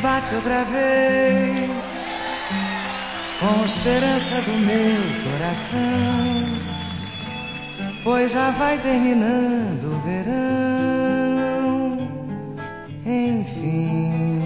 Bate 0.00 0.34
outra 0.36 0.64
vez 0.64 1.70
com 3.40 3.64
esperança 3.64 4.42
do 4.42 4.52
meu 4.58 5.00
coração, 5.24 5.80
pois 8.04 8.32
já 8.32 8.50
vai 8.50 8.78
terminando 8.78 9.84
o 9.84 10.00
verão. 10.00 10.38
Enfim, 13.04 14.42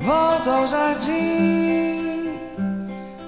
volto 0.00 0.50
ao 0.50 0.66
jardim 0.66 2.36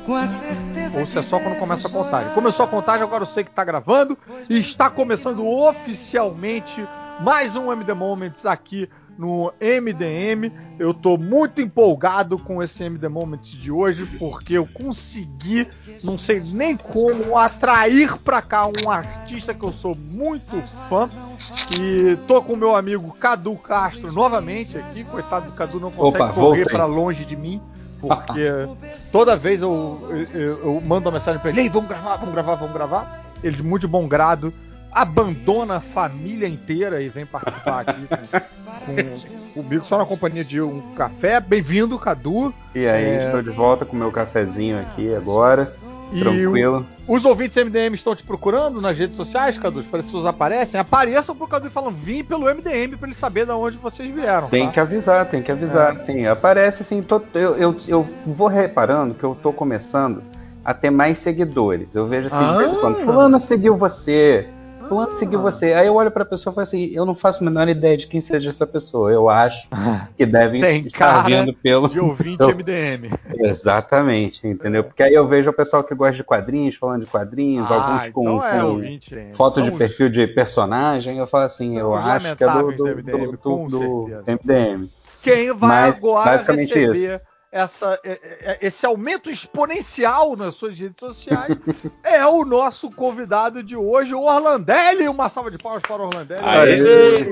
com 0.04 0.14
a 0.16 0.26
certeza. 0.26 0.69
Ou 0.94 1.06
se 1.06 1.18
é 1.18 1.22
só 1.22 1.38
quando 1.38 1.58
começa 1.58 1.88
a 1.88 1.90
contagem. 1.90 2.34
Começou 2.34 2.64
a 2.64 2.68
contagem, 2.68 3.02
agora 3.02 3.22
eu 3.22 3.26
sei 3.26 3.44
que 3.44 3.50
tá 3.50 3.64
gravando 3.64 4.18
e 4.48 4.58
está 4.58 4.90
começando 4.90 5.46
oficialmente 5.46 6.86
mais 7.20 7.54
um 7.54 7.72
MD 7.72 7.94
Moments 7.94 8.44
aqui 8.44 8.88
no 9.16 9.52
MDM. 9.60 10.50
Eu 10.78 10.94
tô 10.94 11.16
muito 11.18 11.60
empolgado 11.60 12.38
com 12.38 12.62
esse 12.62 12.82
MD 12.82 13.08
Moments 13.08 13.50
de 13.50 13.70
hoje 13.70 14.06
porque 14.18 14.54
eu 14.54 14.66
consegui, 14.66 15.68
não 16.02 16.16
sei 16.16 16.40
nem 16.40 16.76
como, 16.76 17.36
atrair 17.36 18.16
para 18.18 18.40
cá 18.42 18.66
um 18.66 18.90
artista 18.90 19.54
que 19.54 19.62
eu 19.62 19.72
sou 19.72 19.94
muito 19.94 20.56
fã. 20.88 21.08
E 21.78 22.16
tô 22.26 22.42
com 22.42 22.54
o 22.54 22.56
meu 22.56 22.74
amigo 22.74 23.12
Cadu 23.12 23.54
Castro 23.56 24.10
novamente 24.12 24.76
aqui. 24.76 25.04
Coitado 25.04 25.46
do 25.46 25.52
Cadu 25.52 25.78
não 25.78 25.90
consegue 25.90 26.24
Opa, 26.24 26.32
correr 26.32 26.64
para 26.64 26.86
longe 26.86 27.24
de 27.24 27.36
mim. 27.36 27.60
Porque 28.00 28.48
toda 29.12 29.36
vez 29.36 29.60
eu, 29.62 30.00
eu, 30.32 30.48
eu 30.64 30.80
mando 30.80 31.08
uma 31.08 31.14
mensagem 31.18 31.40
pra 31.40 31.50
ele: 31.50 31.60
Ei, 31.60 31.68
vamos 31.68 31.88
gravar, 31.88 32.16
vamos 32.16 32.32
gravar, 32.34 32.54
vamos 32.56 32.74
gravar. 32.74 33.24
Ele, 33.42 33.56
de 33.56 33.62
muito 33.62 33.86
bom 33.88 34.06
grado, 34.08 34.52
abandona 34.92 35.76
a 35.76 35.80
família 35.80 36.48
inteira 36.48 37.00
e 37.00 37.08
vem 37.08 37.24
participar 37.26 37.80
aqui 37.86 38.06
com, 38.06 38.16
com- 38.86 39.62
comigo, 39.62 39.84
só 39.84 39.98
na 39.98 40.04
companhia 40.06 40.44
de 40.44 40.60
um 40.60 40.92
café. 40.94 41.40
Bem-vindo, 41.40 41.98
Cadu. 41.98 42.52
E 42.74 42.86
aí, 42.86 43.04
É. 43.04 43.24
estou 43.26 43.42
de 43.42 43.50
volta 43.50 43.84
com 43.84 43.94
o 43.96 43.98
meu 43.98 44.10
cafezinho 44.10 44.78
aqui 44.80 45.14
agora. 45.14 45.70
E 46.12 46.20
tranquilo. 46.20 46.86
Os 47.06 47.24
ouvintes 47.24 47.56
MDM 47.56 47.94
estão 47.94 48.14
te 48.14 48.22
procurando 48.22 48.80
nas 48.80 48.96
redes 48.98 49.16
sociais, 49.16 49.58
Cadu? 49.58 49.80
As 49.80 49.86
pessoas 49.86 50.26
aparecem. 50.26 50.78
Apareçam 50.80 51.34
pro 51.34 51.46
Cadu 51.48 51.66
e 51.66 51.70
falam: 51.70 51.90
vim 51.90 52.22
pelo 52.24 52.46
MDM 52.46 52.96
pra 52.96 53.08
ele 53.08 53.14
saber 53.14 53.46
de 53.46 53.52
onde 53.52 53.76
vocês 53.78 54.08
vieram. 54.12 54.48
Tem 54.48 54.66
tá? 54.66 54.72
que 54.72 54.80
avisar, 54.80 55.26
tem 55.26 55.42
que 55.42 55.50
avisar. 55.52 55.96
É. 55.96 55.98
Sim, 56.00 56.26
aparece 56.26 56.82
assim. 56.82 57.02
tô- 57.02 57.22
eu, 57.34 57.56
eu, 57.56 57.76
eu 57.88 58.08
vou 58.26 58.48
reparando 58.48 59.14
que 59.14 59.24
eu 59.24 59.36
tô 59.40 59.52
começando 59.52 60.22
a 60.64 60.74
ter 60.74 60.90
mais 60.90 61.18
seguidores. 61.18 61.94
Eu 61.94 62.06
vejo 62.06 62.28
assim, 62.32 62.52
de 62.52 62.58
vez 62.58 62.72
em 62.72 62.76
Ah. 62.76 62.80
quando, 62.80 63.00
fulano 63.04 63.40
seguiu 63.40 63.76
você. 63.76 64.46
Fulano 64.90 65.12
Ah. 65.12 65.16
seguiu 65.18 65.40
você. 65.40 65.72
Aí 65.72 65.86
eu 65.86 65.94
olho 65.94 66.10
pra 66.10 66.24
pessoa 66.24 66.50
e 66.50 66.54
falo 66.56 66.62
assim, 66.64 66.90
eu 66.92 67.06
não 67.06 67.14
faço 67.14 67.40
a 67.40 67.44
menor 67.44 67.68
ideia 67.68 67.96
de 67.96 68.08
quem 68.08 68.20
seja 68.20 68.50
essa 68.50 68.66
pessoa. 68.66 69.10
Eu 69.12 69.28
acho 69.30 69.68
que 70.16 70.26
devem 70.26 70.60
Tem 70.60 70.86
estar 70.86 71.24
vindo 71.24 71.54
pelo. 71.54 71.88
De 71.88 72.00
ouvinte 72.00 72.42
MDM. 72.52 73.08
Exatamente, 73.38 74.46
entendeu? 74.46 74.82
Porque 74.82 75.02
aí 75.02 75.14
eu 75.14 75.28
vejo 75.28 75.48
o 75.48 75.52
pessoal 75.52 75.84
que 75.84 75.94
gosta 75.94 76.16
de 76.16 76.24
quadrinhos, 76.24 76.74
falando 76.74 77.02
de 77.02 77.06
quadrinhos, 77.06 77.70
alguns 77.70 78.08
com, 78.10 78.22
então 78.34 78.44
é 78.46 78.60
com 78.60 78.66
ouvinte 78.66 79.16
foto 79.34 79.62
de 79.62 79.70
perfil 79.70 80.08
de 80.10 80.26
personagem, 80.26 81.18
eu 81.18 81.26
falo 81.26 81.44
assim, 81.44 81.78
eu 81.78 81.94
acho 81.94 82.34
que 82.36 82.42
é 82.44 82.48
do, 82.52 82.72
do, 82.72 82.76
do 82.76 82.96
MDM, 82.96 83.30
do- 83.30 83.38
com. 83.38 83.66
MDM. 84.26 84.88
Quem 85.22 85.52
vai 85.52 85.68
Mas, 85.90 85.96
agora 85.98 86.30
basicamente 86.30 86.74
receber 86.74 87.20
essa, 87.52 87.98
é- 88.04 88.20
é- 88.42 88.58
esse 88.62 88.86
aumento 88.86 89.30
exponencial 89.30 90.36
nas 90.36 90.54
suas 90.54 90.78
redes 90.78 91.00
sociais 91.00 91.56
é 92.04 92.24
o 92.24 92.44
nosso 92.44 92.90
convidado 92.90 93.62
de 93.62 93.76
hoje, 93.76 94.14
o 94.14 94.22
Orlandelli. 94.22 95.08
Uma 95.08 95.28
salva 95.28 95.50
de 95.50 95.58
palmas 95.58 95.82
para 95.82 96.02
o 96.02 96.06
Orlandelli. 96.06 96.44
Aê! 96.44 97.24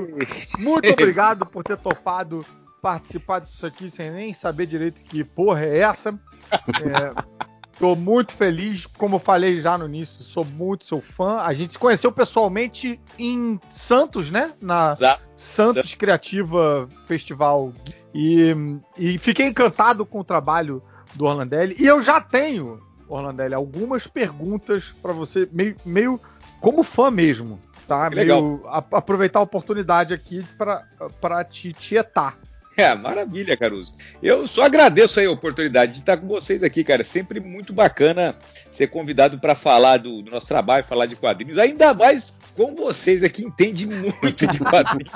Muito 0.59 0.91
obrigado 0.91 1.45
por 1.45 1.63
ter 1.63 1.77
topado 1.77 2.45
participar 2.81 3.39
disso 3.39 3.65
aqui 3.65 3.89
sem 3.89 4.09
nem 4.11 4.33
saber 4.33 4.65
direito 4.65 5.03
que 5.03 5.23
porra 5.23 5.65
é 5.65 5.79
essa. 5.79 6.17
É, 6.51 7.38
tô 7.79 7.95
muito 7.95 8.33
feliz, 8.33 8.85
como 8.85 9.15
eu 9.15 9.19
falei 9.19 9.59
já 9.61 9.77
no 9.77 9.85
início, 9.85 10.21
sou 10.23 10.43
muito 10.43 10.83
seu 10.83 11.01
fã. 11.01 11.39
A 11.39 11.53
gente 11.53 11.73
se 11.73 11.79
conheceu 11.79 12.11
pessoalmente 12.11 12.99
em 13.17 13.59
Santos, 13.69 14.29
né? 14.29 14.51
Na 14.61 14.91
Exato. 14.91 15.23
Santos 15.33 15.95
Criativa 15.95 16.89
Festival. 17.07 17.73
E, 18.13 18.53
e 18.97 19.17
fiquei 19.17 19.47
encantado 19.47 20.05
com 20.05 20.19
o 20.19 20.23
trabalho 20.23 20.83
do 21.15 21.25
Orlandelli. 21.25 21.75
E 21.79 21.85
eu 21.85 22.01
já 22.01 22.19
tenho, 22.19 22.81
Orlandelli, 23.07 23.53
algumas 23.53 24.05
perguntas 24.07 24.93
para 25.01 25.13
você, 25.13 25.47
meio, 25.51 25.75
meio 25.85 26.19
como 26.59 26.83
fã 26.83 27.09
mesmo. 27.09 27.59
Tá? 27.87 28.09
Que 28.09 28.15
legal. 28.15 28.41
Meio, 28.43 28.67
a- 28.67 28.83
aproveitar 28.91 29.39
a 29.39 29.43
oportunidade 29.43 30.13
aqui 30.13 30.45
para 30.57 31.43
te 31.45 31.71
tietar. 31.73 32.37
É, 32.79 32.95
maravilha, 32.95 33.57
Caruso. 33.57 33.93
Eu 34.21 34.47
só 34.47 34.63
agradeço 34.63 35.19
aí 35.19 35.25
a 35.25 35.31
oportunidade 35.31 35.93
de 35.93 35.99
estar 35.99 36.17
com 36.17 36.27
vocês 36.27 36.63
aqui, 36.63 36.83
cara. 36.83 37.03
Sempre 37.03 37.39
muito 37.39 37.73
bacana 37.73 38.35
ser 38.71 38.87
convidado 38.87 39.37
para 39.37 39.55
falar 39.55 39.97
do, 39.97 40.21
do 40.21 40.31
nosso 40.31 40.47
trabalho, 40.47 40.83
falar 40.83 41.05
de 41.05 41.15
quadrinhos, 41.15 41.57
ainda 41.57 41.93
mais 41.93 42.33
com 42.55 42.75
vocês 42.75 43.23
aqui, 43.23 43.43
entende 43.45 43.85
muito 43.87 44.47
de 44.47 44.59
quadrinhos. 44.63 45.11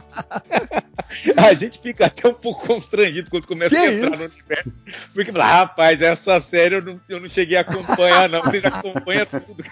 a 1.38 1.54
gente 1.54 1.80
fica 1.80 2.06
até 2.08 2.28
um 2.28 2.34
pouco 2.34 2.66
constrangido 2.68 3.30
quando 3.30 3.48
começa 3.48 3.76
Que 3.76 3.82
a 3.82 3.94
entrar 3.94 4.12
isso? 4.12 4.22
no 4.24 4.30
universo. 4.30 4.72
Porque, 5.14 5.32
fala, 5.32 5.46
rapaz, 5.46 6.02
essa 6.02 6.40
série 6.40 6.76
eu 6.76 6.82
não, 6.82 7.00
eu 7.10 7.20
não 7.20 7.30
cheguei 7.30 7.58
a 7.58 7.62
acompanhar, 7.62 8.30
não. 8.30 8.42
Vocês 8.42 8.64
acompanham 8.66 9.26
tudo. 9.26 9.64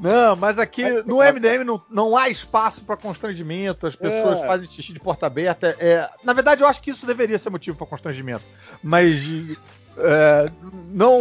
Não, 0.00 0.34
mas 0.36 0.58
aqui 0.58 0.82
Mas 0.82 1.04
no 1.04 1.18
MDM 1.18 1.64
não, 1.64 1.82
não 1.90 2.16
há 2.16 2.28
espaço 2.28 2.84
para 2.84 2.96
constrangimento, 2.96 3.86
as 3.86 3.94
pessoas 3.94 4.40
É. 4.40 4.46
fazem 4.46 4.66
xixi 4.68 4.92
de 4.92 5.00
porta 5.00 5.26
aberta. 5.26 5.76
É, 5.78 6.08
na 6.24 6.32
verdade, 6.32 6.62
eu 6.62 6.66
acho 6.68 6.80
que 6.82 6.90
isso 6.90 7.06
deveria 7.06 7.38
ser 7.38 7.50
motivo 7.50 7.76
para 7.76 7.86
constrangimento. 7.86 8.44
Mas 8.82 9.22
é, 9.96 10.50
não, 10.90 11.20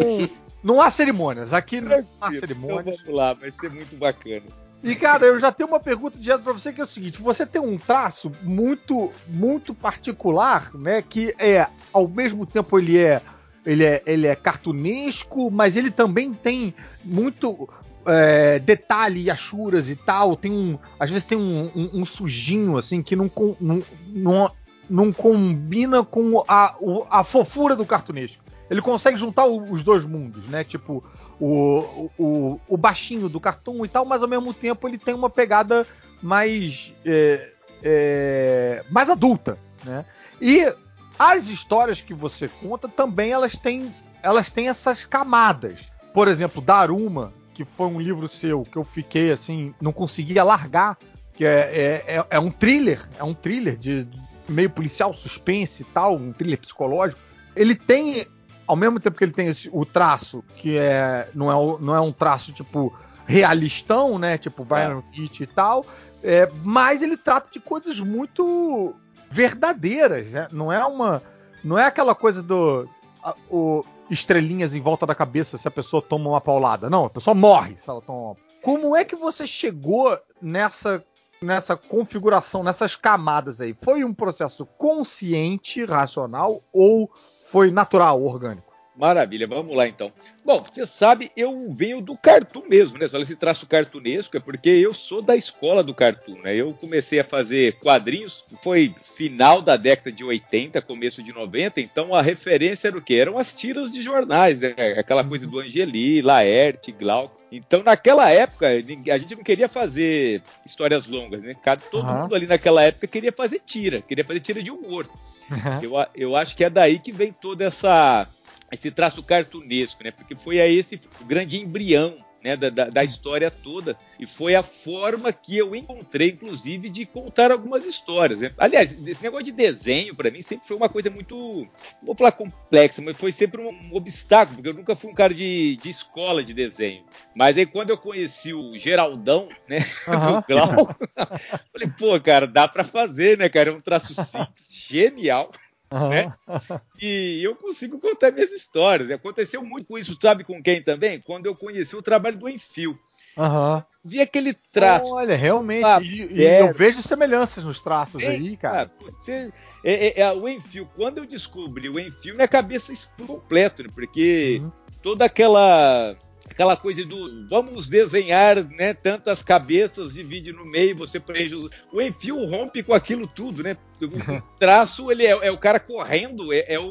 não 0.64 0.82
há 0.82 0.90
cerimônias. 0.90 1.54
Aqui 1.54 1.82
não 1.82 1.98
há 2.20 2.30
Então 2.30 2.40
cerimônias. 2.40 2.98
vamos 3.02 3.16
lá, 3.16 3.34
vai 3.34 3.52
ser 3.52 3.70
muito 3.70 3.96
bacana. 3.96 4.44
E, 4.84 4.96
cara, 4.96 5.26
eu 5.26 5.40
já 5.40 5.52
tenho 5.52 5.70
uma 5.70 5.80
pergunta 5.80 6.18
direto 6.18 6.44
pra 6.44 6.54
você 6.54 6.72
que 6.72 6.80
é 6.80 6.84
o 6.84 6.88
seguinte: 6.88 7.22
você 7.22 7.46
tem 7.46 7.62
um 7.62 7.78
traço 7.78 8.32
muito, 8.44 9.12
muito 9.28 9.74
particular, 9.74 10.72
né? 10.76 11.02
Que 11.02 11.34
é, 11.40 11.68
ao 11.92 12.08
mesmo 12.08 12.46
tempo, 12.46 12.78
ele 12.80 12.98
é. 12.98 13.22
Ele 13.66 13.84
é, 13.84 14.02
ele 14.06 14.26
é 14.28 14.34
cartunesco, 14.34 15.52
mas 15.52 15.76
ele 15.76 15.92
também 15.92 16.34
tem 16.34 16.74
muito 17.04 17.68
é, 18.06 18.60
detalhe 18.60 19.24
e 19.24 19.30
achuras 19.30 19.90
e 19.90 19.96
tal. 19.98 20.38
Tem 20.38 20.50
um. 20.52 20.80
Às 20.98 21.10
vezes 21.10 21.26
tem 21.26 21.38
um, 21.38 21.70
um- 21.76 21.90
um 22.02 22.06
sujinho, 22.06 22.78
assim, 22.78 23.04
que 23.04 23.14
não, 23.14 23.30
não, 23.60 23.84
não, 24.08 24.52
não 24.90 25.12
combina 25.12 26.02
com 26.02 26.42
a, 26.48 26.76
a 27.10 27.24
fofura 27.26 27.76
do 27.76 27.86
cartunesco. 27.86 28.42
Ele 28.70 28.82
consegue 28.82 29.18
juntar 29.18 29.46
os 29.48 29.84
dois 29.84 30.06
mundos, 30.06 30.46
né? 30.48 30.64
Tipo, 30.64 31.04
o, 31.40 32.10
o, 32.18 32.60
o 32.68 32.78
baixinho 32.78 33.30
do 33.30 33.40
cartoon 33.40 33.86
e 33.86 33.88
tal, 33.88 34.06
mas 34.06 34.22
ao 34.22 34.28
mesmo 34.28 34.54
tempo 34.54 34.88
ele 34.88 34.98
tem 34.98 35.14
uma 35.14 35.30
pegada 35.30 35.86
mais 36.22 36.94
é, 37.06 37.52
é, 37.84 38.86
mais 38.90 39.10
adulta, 39.10 39.58
né? 39.84 40.06
E 40.42 40.74
as 41.18 41.48
histórias 41.48 42.02
que 42.02 42.14
você 42.14 42.48
conta 42.48 42.88
também 42.88 43.32
elas 43.32 43.54
têm 43.54 43.94
elas 44.22 44.52
têm 44.52 44.68
essas 44.68 45.06
camadas. 45.06 45.92
Por 46.14 46.28
exemplo, 46.28 46.62
Daruma, 46.62 47.32
que 47.54 47.64
foi 47.64 47.88
um 47.88 48.02
livro 48.02 48.28
seu 48.28 48.64
que 48.64 48.78
eu 48.78 48.84
fiquei 48.84 49.32
assim, 49.32 49.74
não 49.80 49.92
conseguia 49.92 50.44
largar, 50.44 50.98
que 51.34 51.46
é, 51.46 52.04
é, 52.08 52.16
é, 52.16 52.26
é 52.32 52.40
um 52.40 52.50
thriller, 52.50 53.08
é 53.20 53.24
um 53.24 53.34
thriller 53.34 53.78
de 53.78 54.08
de 54.48 54.54
meio 54.54 54.70
policial, 54.70 55.14
suspense 55.14 55.84
e 55.84 55.86
tal, 55.86 56.16
um 56.16 56.32
thriller 56.32 56.60
psicológico. 56.60 57.20
Ele 57.56 57.76
tem 57.76 58.26
ao 58.68 58.76
mesmo 58.76 59.00
tempo 59.00 59.18
que 59.18 59.24
ele 59.24 59.32
tem 59.32 59.48
esse- 59.48 59.70
o 59.72 59.86
traço, 59.86 60.44
que 60.58 60.78
é 60.78 61.30
não, 61.34 61.50
é 61.52 61.82
não 61.82 61.96
é 61.96 62.02
um 62.02 62.12
traço 62.12 62.52
tipo 62.54 62.94
realistão, 63.26 64.20
né? 64.20 64.38
Tipo 64.38 64.64
Violent 64.64 65.06
Hit 65.14 65.44
e 65.44 65.48
tal, 65.48 65.86
é, 66.24 66.50
mas 66.64 67.02
ele 67.02 67.16
trata 67.18 67.48
de 67.52 67.60
coisas 67.60 68.00
muito 68.00 68.94
verdadeiras, 69.30 70.32
né? 70.34 70.48
Não 70.52 70.72
é 70.72 70.84
uma. 70.86 71.22
Não 71.64 71.78
é 71.78 71.86
aquela 71.86 72.16
coisa 72.16 72.42
do. 72.44 72.88
a- 73.24 73.36
o, 73.50 73.84
estrelinhas 74.10 74.74
em 74.74 74.80
volta 74.82 75.06
da 75.06 75.14
cabeça 75.14 75.58
se 75.58 75.68
a 75.68 75.72
pessoa 75.72 76.02
toma 76.02 76.30
uma 76.30 76.40
paulada. 76.42 76.90
Não, 76.90 77.06
a 77.06 77.10
pessoa 77.10 77.34
morre 77.34 77.76
se 77.78 77.90
ela 77.90 78.02
toma 78.02 78.20
uma. 78.20 78.36
Como 78.62 78.96
é 78.96 79.04
que 79.06 79.16
você 79.16 79.46
chegou 79.46 80.18
nessa 80.42 81.04
nessa 81.40 81.78
configuração, 81.78 82.64
nessas 82.64 82.96
camadas 82.96 83.62
aí? 83.62 83.76
Foi 83.84 84.04
um 84.04 84.12
processo 84.14 84.66
consciente, 84.66 85.86
racional 85.86 86.64
ou 86.74 87.12
foi 87.50 87.72
natural, 87.72 88.22
orgânico? 88.24 88.67
Maravilha, 88.98 89.46
vamos 89.46 89.76
lá 89.76 89.88
então. 89.88 90.12
Bom, 90.44 90.64
você 90.64 90.86
sabe, 90.86 91.32
eu 91.38 91.72
venho 91.72 92.02
do 92.02 92.18
cartoon 92.18 92.64
mesmo, 92.68 92.98
né? 92.98 93.08
Só 93.08 93.20
esse 93.20 93.36
traço 93.36 93.68
cartunesco 93.68 94.36
é 94.36 94.40
porque 94.40 94.70
eu 94.70 94.94
sou 94.94 95.22
da 95.22 95.36
escola 95.36 95.84
do 95.84 95.94
cartoon, 95.94 96.42
né? 96.42 96.56
Eu 96.56 96.74
comecei 96.74 97.20
a 97.20 97.24
fazer 97.24 97.74
quadrinhos, 97.80 98.44
foi 98.64 98.96
final 99.04 99.62
da 99.62 99.78
década 99.78 100.12
de 100.12 100.24
80, 100.24 100.82
começo 100.82 101.22
de 101.22 101.32
90, 101.32 101.80
então 101.80 102.16
a 102.16 102.22
referência 102.22 102.88
era 102.88 102.98
o 102.98 103.02
quê? 103.02 103.16
Eram 103.16 103.38
as 103.38 103.54
tiras 103.54 103.92
de 103.92 104.02
jornais, 104.02 104.62
né? 104.62 104.74
Aquela 104.98 105.24
coisa 105.24 105.46
do 105.46 105.60
Angeli, 105.60 106.22
Laerte, 106.22 106.92
Glauco. 106.92 107.38
Então, 107.52 107.82
naquela 107.84 108.30
época, 108.30 108.68
a 108.68 109.18
gente 109.18 109.36
não 109.36 109.44
queria 109.44 109.70
fazer 109.70 110.42
histórias 110.66 111.08
longas, 111.08 111.44
né? 111.44 111.56
Todo 111.90 112.06
uhum. 112.06 112.22
mundo 112.22 112.36
ali 112.36 112.46
naquela 112.46 112.84
época 112.84 113.08
queria 113.08 113.32
fazer 113.32 113.62
tira, 113.66 114.02
queria 114.02 114.26
fazer 114.26 114.40
tira 114.40 114.62
de 114.62 114.72
humor. 114.72 115.08
Uhum. 115.50 115.80
Eu, 115.82 116.06
eu 116.14 116.36
acho 116.36 116.56
que 116.58 116.64
é 116.64 116.70
daí 116.70 117.00
que 117.00 117.12
vem 117.12 117.32
toda 117.32 117.64
essa 117.64 118.28
esse 118.72 118.92
traço 118.92 119.24
cartunesco, 119.24 120.04
né? 120.04 120.12
Porque 120.12 120.36
foi 120.36 120.60
aí 120.60 120.78
esse 120.78 121.00
grande 121.26 121.60
embrião 121.60 122.18
né, 122.44 122.56
da, 122.56 122.86
da, 122.86 123.04
história 123.04 123.52
toda. 123.52 123.98
E 124.20 124.26
foi 124.26 124.56
a 124.56 124.64
forma 124.64 125.34
que 125.34 125.58
eu 125.58 125.76
encontrei, 125.76 126.30
inclusive, 126.30 126.90
de 126.90 127.06
contar 127.06 127.52
algumas 127.52 127.86
histórias. 127.86 128.42
Né? 128.42 128.52
Aliás, 128.58 128.96
esse 129.06 129.24
negócio 129.24 129.46
de 129.46 129.52
desenho, 129.52 130.16
para 130.16 130.32
mim, 130.32 130.42
sempre 130.42 130.68
foi 130.68 130.78
uma 130.78 130.90
coisa 130.90 131.10
muito, 131.10 131.36
não 131.36 132.06
vou 132.06 132.16
falar 132.16 132.32
complexa, 132.32 133.02
mas 133.02 133.18
foi 133.18 133.32
sempre 133.32 133.62
um, 133.62 133.70
um 133.70 133.96
obstáculo, 133.96 134.58
porque 134.58 134.70
eu 134.70 134.74
nunca 134.74 134.96
fui 134.96 135.12
um 135.12 135.16
cara 135.16 135.34
de, 135.34 135.76
de, 135.78 135.90
escola 135.90 136.44
de 136.44 136.54
desenho. 136.54 137.04
Mas 137.36 137.58
aí, 137.58 137.66
quando 137.66 137.90
eu 137.90 137.98
conheci 137.98 138.54
o 138.54 138.78
Geraldão, 138.78 139.50
né, 139.68 139.80
uhum. 140.08 140.36
do 140.36 140.44
Glauco, 140.48 140.96
falei, 141.72 141.88
pô, 141.98 142.20
cara, 142.20 142.48
dá 142.48 142.68
para 142.68 142.84
fazer, 142.84 143.38
né, 143.38 143.50
cara? 143.50 143.72
É 143.72 143.74
um 143.74 143.82
traço 143.82 144.14
simples, 144.24 144.70
genial. 144.72 145.52
Uhum. 145.92 146.10
Né? 146.10 146.34
E 147.00 147.44
eu 147.44 147.56
consigo 147.56 148.00
contar 148.00 148.32
minhas 148.32 148.52
histórias. 148.52 149.12
Aconteceu 149.12 149.64
muito 149.64 149.86
com 149.86 149.98
isso, 149.98 150.18
sabe 150.20 150.44
com 150.44 150.62
quem 150.62 150.82
também? 150.82 151.22
Quando 151.22 151.46
eu 151.46 151.56
conheci 151.56 151.96
o 151.96 152.02
trabalho 152.02 152.38
do 152.38 152.50
Enfio. 152.50 153.00
Uhum. 153.38 153.84
Vi 154.04 154.20
aquele 154.20 154.54
traço. 154.54 155.14
Olha, 155.14 155.36
realmente. 155.36 155.86
Ah, 155.86 156.00
e, 156.02 156.28
e 156.34 156.44
eu 156.44 156.74
vejo 156.74 157.02
semelhanças 157.04 157.64
nos 157.64 157.80
traços 157.80 158.24
é, 158.24 158.30
aí, 158.30 158.58
cara. 158.58 158.92
Você, 159.20 159.52
é, 159.84 160.08
é, 160.08 160.22
é, 160.22 160.34
o 160.34 160.50
Enfio, 160.50 160.90
quando 160.96 161.20
eu 161.20 161.26
descobri 161.26 161.88
o 161.88 162.00
Enfio, 162.00 162.34
minha 162.34 162.48
cabeça 162.48 162.92
explodiu 162.92 163.36
completo, 163.36 163.84
né? 163.84 163.90
Porque 163.94 164.60
uhum. 164.62 164.72
toda 165.04 165.26
aquela 165.26 166.18
aquela 166.50 166.76
coisa 166.76 167.06
do 167.06 167.48
vamos 167.48 167.88
desenhar 167.88 168.64
né, 168.64 168.94
tantas 168.94 169.44
cabeças, 169.44 170.14
divide 170.14 170.52
no 170.52 170.66
meio, 170.66 170.98
você 170.98 171.20
preenche. 171.20 171.56
Os... 171.56 171.70
O 171.92 172.02
Enfio 172.02 172.46
rompe 172.46 172.82
com 172.82 172.94
aquilo 172.94 173.28
tudo, 173.28 173.64
né? 173.64 173.78
O 174.02 174.42
traço 174.58 175.12
ele 175.12 175.26
é, 175.26 175.32
é 175.32 175.52
o 175.52 175.58
cara 175.58 175.80
correndo, 175.80 176.54
é, 176.54 176.66
é 176.68 176.80
o, 176.80 176.90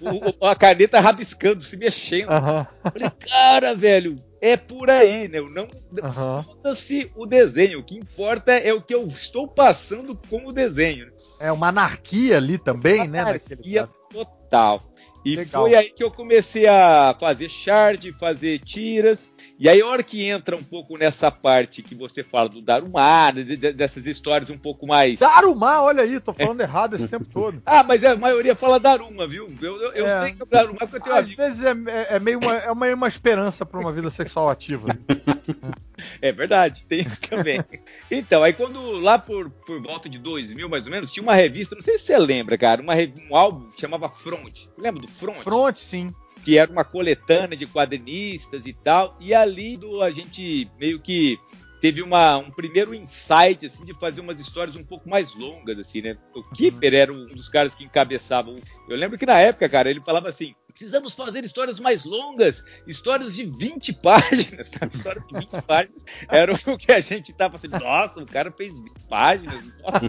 o, 0.00 0.46
a 0.46 0.54
caneta 0.54 1.00
rabiscando, 1.00 1.62
se 1.62 1.76
mexendo. 1.76 2.30
Uhum. 2.30 2.66
Falei, 2.92 3.10
cara, 3.28 3.74
velho, 3.74 4.16
é 4.40 4.56
por 4.56 4.90
aí, 4.90 5.28
né? 5.28 5.40
Não 5.40 5.64
uhum. 5.64 6.42
foda-se 6.42 7.10
o 7.14 7.26
desenho. 7.26 7.80
O 7.80 7.84
que 7.84 7.96
importa 7.96 8.52
é 8.52 8.72
o 8.72 8.80
que 8.80 8.94
eu 8.94 9.06
estou 9.06 9.48
passando 9.48 10.18
com 10.28 10.46
o 10.46 10.52
desenho. 10.52 11.10
É 11.40 11.50
uma 11.50 11.68
anarquia 11.68 12.36
ali 12.36 12.58
também, 12.58 13.00
uma 13.00 13.06
né? 13.06 13.20
Anarquia 13.20 13.88
total. 14.10 14.82
E 15.26 15.34
Legal. 15.34 15.62
foi 15.62 15.74
aí 15.74 15.90
que 15.90 16.04
eu 16.04 16.10
comecei 16.12 16.68
a 16.68 17.12
fazer 17.18 17.48
shard, 17.48 18.12
fazer 18.12 18.60
tiras. 18.60 19.34
E 19.58 19.68
aí, 19.68 19.80
a 19.80 19.86
hora 19.86 20.00
que 20.00 20.22
entra 20.22 20.54
um 20.54 20.62
pouco 20.62 20.96
nessa 20.96 21.32
parte 21.32 21.82
que 21.82 21.96
você 21.96 22.22
fala 22.22 22.48
do 22.48 22.62
Darumá, 22.62 23.32
dessas 23.32 24.06
histórias 24.06 24.50
um 24.50 24.56
pouco 24.56 24.86
mais. 24.86 25.18
Darumá, 25.18 25.82
olha 25.82 26.04
aí, 26.04 26.20
tô 26.20 26.32
falando 26.32 26.60
é. 26.60 26.62
errado 26.62 26.94
esse 26.94 27.08
tempo 27.10 27.24
todo. 27.24 27.60
Ah, 27.66 27.82
mas 27.82 28.04
a 28.04 28.14
maioria 28.14 28.54
fala 28.54 28.78
Daruma, 28.78 29.26
viu? 29.26 29.52
Eu, 29.60 29.82
eu, 29.82 29.92
eu 29.94 30.06
é. 30.06 30.22
sei 30.22 30.32
que 30.34 30.44
é 30.44 30.46
Daruma 30.46 30.78
porque 30.78 30.94
eu 30.94 31.00
tenho 31.00 31.16
Às 31.16 31.32
vezes 31.32 31.64
é, 31.64 31.72
é, 31.72 32.06
é, 32.14 32.20
meio 32.20 32.38
uma, 32.38 32.54
é 32.54 32.70
uma, 32.70 32.86
uma 32.94 33.08
esperança 33.08 33.66
para 33.66 33.80
uma 33.80 33.92
vida 33.92 34.10
sexual 34.10 34.48
ativa. 34.48 34.96
É 36.20 36.32
verdade, 36.32 36.84
tem 36.88 37.00
isso 37.00 37.20
também. 37.22 37.64
então, 38.10 38.42
aí 38.42 38.52
quando 38.52 38.92
lá 38.92 39.18
por, 39.18 39.50
por 39.50 39.82
volta 39.82 40.08
de 40.08 40.18
2000 40.18 40.68
mais 40.68 40.86
ou 40.86 40.92
menos, 40.92 41.10
tinha 41.10 41.22
uma 41.22 41.34
revista, 41.34 41.74
não 41.74 41.82
sei 41.82 41.98
se 41.98 42.06
você 42.06 42.18
lembra, 42.18 42.58
cara, 42.58 42.82
uma, 42.82 42.94
um 43.30 43.36
álbum 43.36 43.70
que 43.70 43.80
chamava 43.80 44.08
Front. 44.08 44.66
Lembra 44.78 45.02
do 45.02 45.08
Front? 45.08 45.38
Front, 45.38 45.76
sim. 45.76 46.14
Que 46.44 46.58
era 46.58 46.70
uma 46.70 46.84
coletânea 46.84 47.56
de 47.56 47.66
quadrinistas 47.66 48.66
e 48.66 48.72
tal. 48.72 49.16
E 49.20 49.34
ali 49.34 49.76
do, 49.76 50.02
a 50.02 50.10
gente 50.10 50.70
meio 50.78 51.00
que 51.00 51.38
teve 51.80 52.02
uma, 52.02 52.36
um 52.38 52.50
primeiro 52.50 52.94
insight 52.94 53.66
assim 53.66 53.84
de 53.84 53.94
fazer 53.94 54.20
umas 54.20 54.40
histórias 54.40 54.76
um 54.76 54.84
pouco 54.84 55.08
mais 55.08 55.34
longas 55.34 55.78
assim, 55.78 56.02
né? 56.02 56.16
O 56.34 56.42
Kipper 56.42 56.94
era 56.94 57.12
um 57.12 57.26
dos 57.26 57.48
caras 57.48 57.74
que 57.74 57.84
encabeçavam. 57.84 58.56
Eu 58.88 58.96
lembro 58.96 59.18
que 59.18 59.26
na 59.26 59.38
época, 59.38 59.68
cara, 59.68 59.90
ele 59.90 60.00
falava 60.00 60.28
assim: 60.28 60.54
precisamos 60.76 61.14
fazer 61.14 61.42
histórias 61.42 61.80
mais 61.80 62.04
longas, 62.04 62.62
histórias 62.86 63.34
de 63.34 63.46
20 63.46 63.94
páginas, 63.94 64.68
sabe? 64.68 64.94
História 64.94 65.22
de 65.26 65.34
20 65.34 65.62
páginas 65.62 66.04
era 66.28 66.52
o 66.52 66.76
que 66.76 66.92
a 66.92 67.00
gente 67.00 67.32
tava 67.32 67.56
assim, 67.56 67.68
nossa, 67.68 68.22
o 68.22 68.26
cara 68.26 68.52
fez 68.52 68.78
20 68.78 68.92
páginas, 69.08 69.64
nossa, 69.82 70.04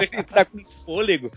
ele 0.00 0.22
tá 0.24 0.44
com 0.44 0.58
fôlego. 0.64 1.30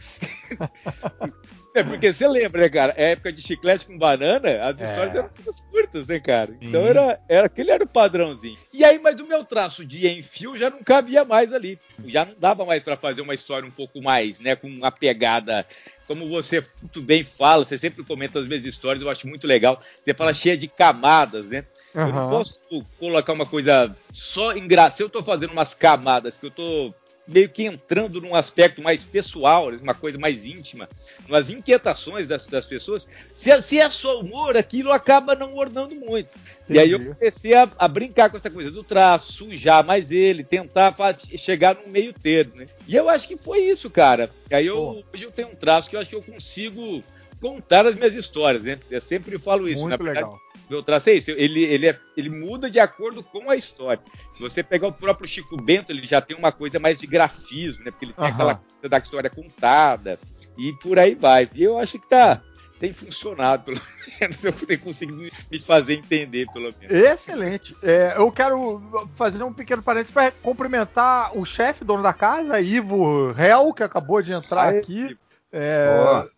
É 1.73 1.83
porque 1.83 2.11
você 2.11 2.27
lembra, 2.27 2.63
né, 2.63 2.69
cara? 2.69 2.93
A 2.97 3.01
época 3.01 3.31
de 3.31 3.41
chiclete 3.41 3.85
com 3.85 3.97
banana, 3.97 4.61
as 4.63 4.81
é. 4.81 4.83
histórias 4.83 5.15
eram 5.15 5.29
muito 5.33 5.63
curtas, 5.63 6.07
né, 6.07 6.19
cara? 6.19 6.57
Então 6.59 6.85
era, 6.85 7.17
era 7.29 7.45
aquele 7.45 7.71
era 7.71 7.83
o 7.83 7.87
padrãozinho. 7.87 8.57
E 8.73 8.83
aí, 8.83 8.99
mas 8.99 9.21
o 9.21 9.25
meu 9.25 9.45
traço 9.45 9.85
de 9.85 10.05
enfio 10.05 10.57
já 10.57 10.69
não 10.69 10.83
cabia 10.83 11.23
mais 11.23 11.53
ali. 11.53 11.79
Já 12.05 12.25
não 12.25 12.35
dava 12.37 12.65
mais 12.65 12.83
para 12.83 12.97
fazer 12.97 13.21
uma 13.21 13.33
história 13.33 13.65
um 13.65 13.71
pouco 13.71 14.01
mais, 14.01 14.41
né, 14.41 14.53
com 14.53 14.67
uma 14.67 14.91
pegada 14.91 15.65
como 16.07 16.27
você 16.27 16.63
muito 16.81 17.01
bem 17.01 17.23
fala, 17.23 17.63
você 17.63 17.77
sempre 17.77 18.03
comenta 18.03 18.39
as 18.39 18.47
minhas 18.47 18.65
histórias, 18.65 19.03
eu 19.03 19.09
acho 19.09 19.27
muito 19.27 19.47
legal. 19.47 19.81
Você 20.03 20.13
fala 20.13 20.33
cheia 20.33 20.57
de 20.57 20.67
camadas, 20.67 21.49
né? 21.49 21.65
Uhum. 21.95 22.07
Eu 22.07 22.13
não 22.13 22.29
posso 22.29 22.61
colocar 22.99 23.33
uma 23.33 23.45
coisa 23.45 23.95
só 24.11 24.55
engraçada. 24.55 24.95
Se 24.95 25.03
eu 25.03 25.09
tô 25.09 25.23
fazendo 25.23 25.51
umas 25.51 25.73
camadas 25.73 26.37
que 26.37 26.45
eu 26.45 26.51
tô 26.51 26.93
meio 27.27 27.49
que 27.49 27.63
entrando 27.63 28.19
num 28.19 28.35
aspecto 28.35 28.81
mais 28.81 29.03
pessoal, 29.03 29.69
uma 29.69 29.93
coisa 29.93 30.17
mais 30.17 30.45
íntima, 30.45 30.89
nas 31.27 31.49
inquietações 31.49 32.27
das, 32.27 32.45
das 32.45 32.65
pessoas. 32.65 33.07
Se, 33.33 33.51
é, 33.51 33.61
se, 33.61 33.79
é 33.79 33.89
só 33.89 34.19
humor, 34.19 34.57
aquilo 34.57 34.91
acaba 34.91 35.35
não 35.35 35.55
ornando 35.55 35.95
muito. 35.95 36.29
Entendi. 36.63 36.79
E 36.79 36.79
aí 36.79 36.91
eu 36.91 37.13
comecei 37.13 37.53
a, 37.53 37.69
a, 37.77 37.87
brincar 37.87 38.29
com 38.29 38.37
essa 38.37 38.49
coisa 38.49 38.71
do 38.71 38.83
traço, 38.83 39.33
sujar 39.33 39.85
mais 39.85 40.11
ele, 40.11 40.43
tentar 40.43 40.95
chegar 41.37 41.75
no 41.75 41.91
meio 41.91 42.13
termo, 42.13 42.55
né? 42.55 42.67
E 42.87 42.95
eu 42.95 43.09
acho 43.09 43.27
que 43.27 43.37
foi 43.37 43.59
isso, 43.59 43.89
cara. 43.89 44.29
Aí 44.51 44.67
eu, 44.67 45.03
hoje 45.13 45.23
eu 45.23 45.31
tenho 45.31 45.49
um 45.49 45.55
traço 45.55 45.89
que 45.89 45.95
eu 45.95 45.99
acho 45.99 46.09
que 46.09 46.15
eu 46.15 46.23
consigo 46.23 47.03
contar 47.39 47.85
as 47.85 47.95
minhas 47.95 48.13
histórias, 48.13 48.65
né? 48.65 48.79
Eu 48.89 49.01
sempre 49.01 49.37
falo 49.39 49.67
isso. 49.67 49.81
Muito 49.81 50.03
na 50.03 50.11
legal. 50.11 50.39
Meu 50.71 50.81
traço 50.81 51.09
é 51.09 51.15
isso, 51.15 51.31
ele, 51.31 51.65
ele, 51.65 51.89
é, 51.89 51.99
ele 52.15 52.29
muda 52.29 52.71
de 52.71 52.79
acordo 52.79 53.21
com 53.21 53.49
a 53.49 53.57
história. 53.57 54.01
Se 54.33 54.41
você 54.41 54.63
pegar 54.63 54.87
o 54.87 54.93
próprio 54.93 55.27
Chico 55.27 55.61
Bento, 55.61 55.91
ele 55.91 56.07
já 56.07 56.21
tem 56.21 56.37
uma 56.37 56.49
coisa 56.49 56.79
mais 56.79 56.97
de 56.97 57.05
grafismo, 57.05 57.83
né? 57.83 57.91
Porque 57.91 58.05
ele 58.05 58.13
tem 58.13 58.23
uhum. 58.23 58.31
aquela 58.31 58.55
coisa 58.55 58.89
da 58.89 58.97
história 58.97 59.29
contada 59.29 60.17
e 60.57 60.71
por 60.81 60.97
aí 60.97 61.13
vai. 61.13 61.49
E 61.53 61.61
eu 61.61 61.77
acho 61.77 61.99
que 61.99 62.07
tá, 62.07 62.41
tem 62.79 62.93
funcionado, 62.93 63.63
pelo 63.65 63.81
menos 64.17 64.41
eu 64.45 64.53
tenho 64.53 64.79
conseguido 64.79 65.29
me 65.51 65.59
fazer 65.59 65.95
entender, 65.95 66.47
pelo 66.53 66.73
menos. 66.79 66.89
Excelente. 66.89 67.75
É, 67.83 68.13
eu 68.15 68.31
quero 68.31 69.09
fazer 69.15 69.43
um 69.43 69.51
pequeno 69.51 69.83
parênteses 69.83 70.13
para 70.13 70.31
cumprimentar 70.31 71.37
o 71.37 71.43
chefe, 71.43 71.83
dono 71.83 72.01
da 72.01 72.13
casa, 72.13 72.61
Ivo 72.61 73.33
Réu, 73.33 73.73
que 73.73 73.83
acabou 73.83 74.21
de 74.21 74.31
entrar 74.31 74.69
Ai, 74.69 74.77
aqui. 74.77 75.17
É, 75.51 76.29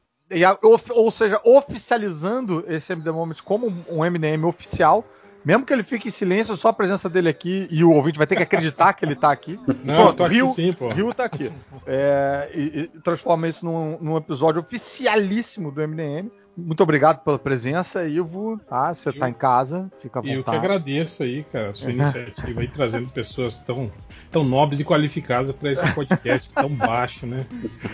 ou 0.90 1.12
seja, 1.12 1.40
oficializando 1.44 2.64
esse 2.68 2.92
MD 2.94 3.12
Moment 3.12 3.36
como 3.44 3.68
um 3.90 4.04
MDM 4.04 4.46
oficial. 4.46 5.06
Mesmo 5.46 5.66
que 5.66 5.74
ele 5.74 5.84
fique 5.84 6.08
em 6.08 6.12
silêncio, 6.12 6.56
só 6.56 6.70
a 6.70 6.74
presença 6.74 7.10
dele 7.10 7.28
aqui 7.28 7.68
e 7.70 7.84
o 7.84 7.92
ouvinte 7.92 8.18
vai 8.18 8.26
ter 8.26 8.38
que 8.38 8.44
acreditar 8.44 8.94
que 8.94 9.04
ele 9.04 9.16
tá 9.16 9.30
aqui. 9.30 9.60
Não, 9.84 10.14
Pronto, 10.14 10.26
Rio, 10.26 10.46
aqui 10.46 10.56
sim, 10.56 10.74
pô. 10.74 10.88
Rio 10.88 11.14
tá 11.14 11.26
aqui. 11.26 11.52
É, 11.86 12.50
e, 12.54 12.62
e, 12.62 12.88
transforma 13.02 13.48
isso 13.48 13.66
num, 13.66 13.98
num, 14.00 14.16
episódio 14.16 14.62
oficialíssimo 14.62 15.70
do 15.70 15.86
MDM. 15.86 16.32
Muito 16.56 16.84
obrigado 16.84 17.24
pela 17.24 17.40
presença, 17.40 18.06
Ivo. 18.06 18.60
Tá? 18.70 18.94
Você 18.94 19.12
tá 19.12 19.28
em 19.28 19.34
casa, 19.34 19.92
fica 20.00 20.20
à 20.20 20.22
vontade. 20.22 20.36
E 20.36 20.40
eu 20.40 20.44
que 20.44 20.56
agradeço 20.56 21.24
aí, 21.24 21.44
cara, 21.52 21.72
a 21.72 21.74
sua 21.74 21.90
iniciativa 21.92 22.62
aí, 22.62 22.68
trazendo 22.68 23.12
pessoas 23.12 23.64
tão, 23.64 23.92
tão 24.32 24.44
nobres 24.44 24.80
e 24.80 24.84
qualificadas 24.84 25.56
para 25.56 25.72
esse 25.72 25.94
podcast 25.94 26.54
tão 26.54 26.70
baixo, 26.70 27.26
né? 27.26 27.46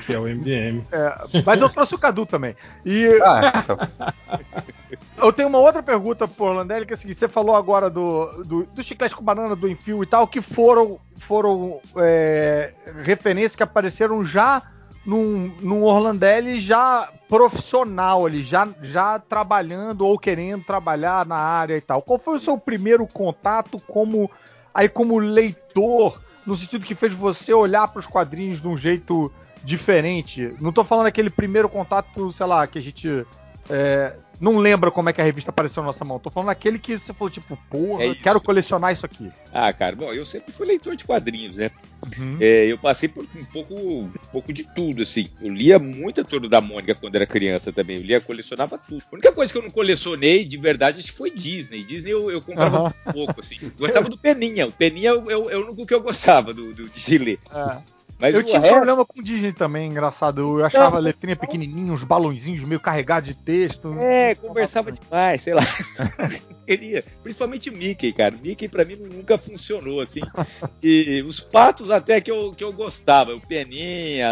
Que 0.05 0.13
é 0.13 0.19
o 0.19 0.23
MDM. 0.23 0.83
É, 0.91 1.41
mas 1.45 1.61
eu 1.61 1.69
trouxe 1.69 1.95
o 1.95 1.99
Cadu 1.99 2.25
também. 2.25 2.55
E. 2.85 3.07
Ah, 3.23 3.41
então. 3.63 3.77
eu 5.23 5.31
tenho 5.31 5.47
uma 5.47 5.59
outra 5.59 5.81
pergunta 5.81 6.27
pro 6.27 6.51
Landelli, 6.51 6.85
que 6.85 6.93
é 6.93 6.95
a 6.95 6.97
seguinte: 6.97 7.19
você 7.19 7.29
falou 7.29 7.55
agora 7.55 7.89
do, 7.89 8.43
do, 8.43 8.63
do 8.65 8.83
chiclete 8.83 9.15
com 9.15 9.23
banana, 9.23 9.55
do 9.55 9.69
enfio 9.69 10.03
e 10.03 10.05
tal, 10.05 10.27
que 10.27 10.41
foram, 10.41 10.99
foram 11.17 11.79
é, 11.95 12.73
referências 13.03 13.55
que 13.55 13.63
apareceram 13.63 14.23
já 14.23 14.61
num, 15.06 15.51
num 15.62 15.84
Orlandelli 15.84 16.60
já 16.60 17.10
profissional 17.27 18.25
ali, 18.25 18.44
já, 18.44 18.68
já 18.82 19.20
trabalhando 19.20 20.06
ou 20.06 20.18
querendo 20.18 20.63
trabalhar 20.63 21.25
na 21.25 21.38
área 21.38 21.75
e 21.75 21.82
tal. 21.82 22.01
Qual 22.01 22.20
foi 22.20 22.38
o 22.38 22.39
seu 22.39 22.58
primeiro 22.58 23.06
contato 23.06 23.79
como 23.88 24.29
aí 24.74 24.89
como 24.89 25.20
leitor, 25.20 26.20
no 26.46 26.56
sentido 26.56 26.86
que 26.86 26.96
fez 26.96 27.13
você 27.13 27.53
olhar 27.53 27.88
para 27.88 28.00
os 28.00 28.08
quadrinhos 28.08 28.62
de 28.62 28.68
um 28.68 28.77
jeito 28.77 29.32
diferente? 29.63 30.53
Não 30.60 30.70
estou 30.70 30.84
falando 30.84 31.08
aquele 31.08 31.29
primeiro 31.29 31.70
contato, 31.70 32.32
sei 32.32 32.46
lá, 32.46 32.65
que 32.65 32.79
a 32.79 32.82
gente 32.82 33.25
é, 33.70 34.13
não 34.39 34.58
lembra 34.58 34.89
como 34.91 35.10
é 35.10 35.13
que 35.13 35.22
a 35.22 35.24
revista 35.24 35.50
apareceu 35.51 35.81
na 35.84 35.88
nossa 35.88 36.05
mão. 36.05 36.19
Tô 36.19 36.29
falando 36.29 36.50
aquele 36.50 36.79
que 36.79 36.98
você 36.98 37.13
falou, 37.13 37.29
tipo, 37.29 37.58
porra, 37.69 38.03
É 38.05 38.15
quero 38.15 38.39
colecionar 38.41 38.93
isso 38.93 39.05
aqui. 39.05 39.29
Ah, 39.53 39.72
cara, 39.74 39.96
bom, 39.96 40.13
eu 40.13 40.24
sempre 40.24 40.51
fui 40.51 40.65
leitor 40.67 40.96
de 40.96 41.03
quadrinhos, 41.05 41.58
né? 41.58 41.72
Uhum. 42.17 42.38
É, 42.39 42.65
eu 42.72 42.77
passei 42.77 43.10
por 43.10 43.25
um 43.36 43.46
pouco, 43.46 43.75
um 43.75 44.12
pouco 44.31 44.53
de 44.53 44.63
tudo, 44.63 45.01
assim. 45.01 45.27
Eu 45.41 45.53
lia 45.53 45.77
muito 45.77 46.22
a 46.22 46.24
Turma 46.24 46.48
da 46.48 46.62
Mônica 46.62 46.96
quando 46.96 47.15
era 47.15 47.25
criança 47.25 47.74
também. 47.74 47.98
Eu 47.98 48.03
lia, 48.03 48.22
colecionava 48.22 48.77
tudo. 48.77 49.03
A 49.12 49.15
única 49.15 49.31
coisa 49.31 49.51
que 49.51 49.58
eu 49.60 49.63
não 49.63 49.72
colecionei 49.72 50.46
de 50.46 50.58
verdade 50.58 51.12
foi 51.12 51.29
Disney. 51.31 51.84
Disney 51.84 52.12
eu, 52.12 52.31
eu 52.31 52.41
comprava 52.41 52.84
muito 52.84 53.13
pouco, 53.13 53.39
assim. 53.41 53.58
Eu 53.62 53.72
gostava 53.77 54.08
do 54.08 54.17
Peninha. 54.17 54.67
O 54.67 54.72
Peninha 54.72 55.10
é 55.10 55.13
o, 55.13 55.29
é 55.31 55.38
o- 55.38 55.50
é 55.50 55.58
o 55.58 55.65
único 55.67 55.86
que 55.86 55.93
eu 55.93 56.01
gostava 56.01 56.53
do, 56.53 56.74
do, 56.74 56.88
de 56.89 57.17
ler. 57.17 57.39
É. 57.53 57.99
Mas 58.19 58.35
Eu 58.35 58.41
o 58.41 58.43
tinha 58.43 58.59
resto- 58.59 58.75
problema 58.75 59.05
com 59.05 59.21
Disney 59.23 59.53
também, 59.53 59.89
engraçado. 59.89 60.41
Eu 60.59 60.65
achava 60.65 60.97
a 60.97 60.99
letrinha 60.99 61.38
pequenininha, 61.38 61.93
uns 61.93 62.03
balãozinhos 62.03 62.63
meio 62.65 62.79
carregados 62.79 63.29
de 63.29 63.35
texto. 63.35 63.95
É, 63.97 64.35
conversava 64.35 64.91
demais, 64.91 65.41
sei 65.41 65.53
lá. 65.53 65.61
Queria. 66.67 67.03
Principalmente 67.23 67.69
o 67.69 67.73
Mickey, 67.73 68.11
cara. 68.11 68.35
O 68.35 68.39
Mickey 68.39 68.67
pra 68.67 68.83
mim 68.83 68.97
nunca 68.97 69.38
funcionou, 69.38 70.01
assim. 70.01 70.19
E 70.83 71.23
os 71.25 71.39
patos 71.39 71.89
até 71.89 72.19
que 72.19 72.29
eu, 72.29 72.51
que 72.51 72.63
eu 72.63 72.73
gostava. 72.73 73.33
O 73.33 73.41
Peninha, 73.41 74.27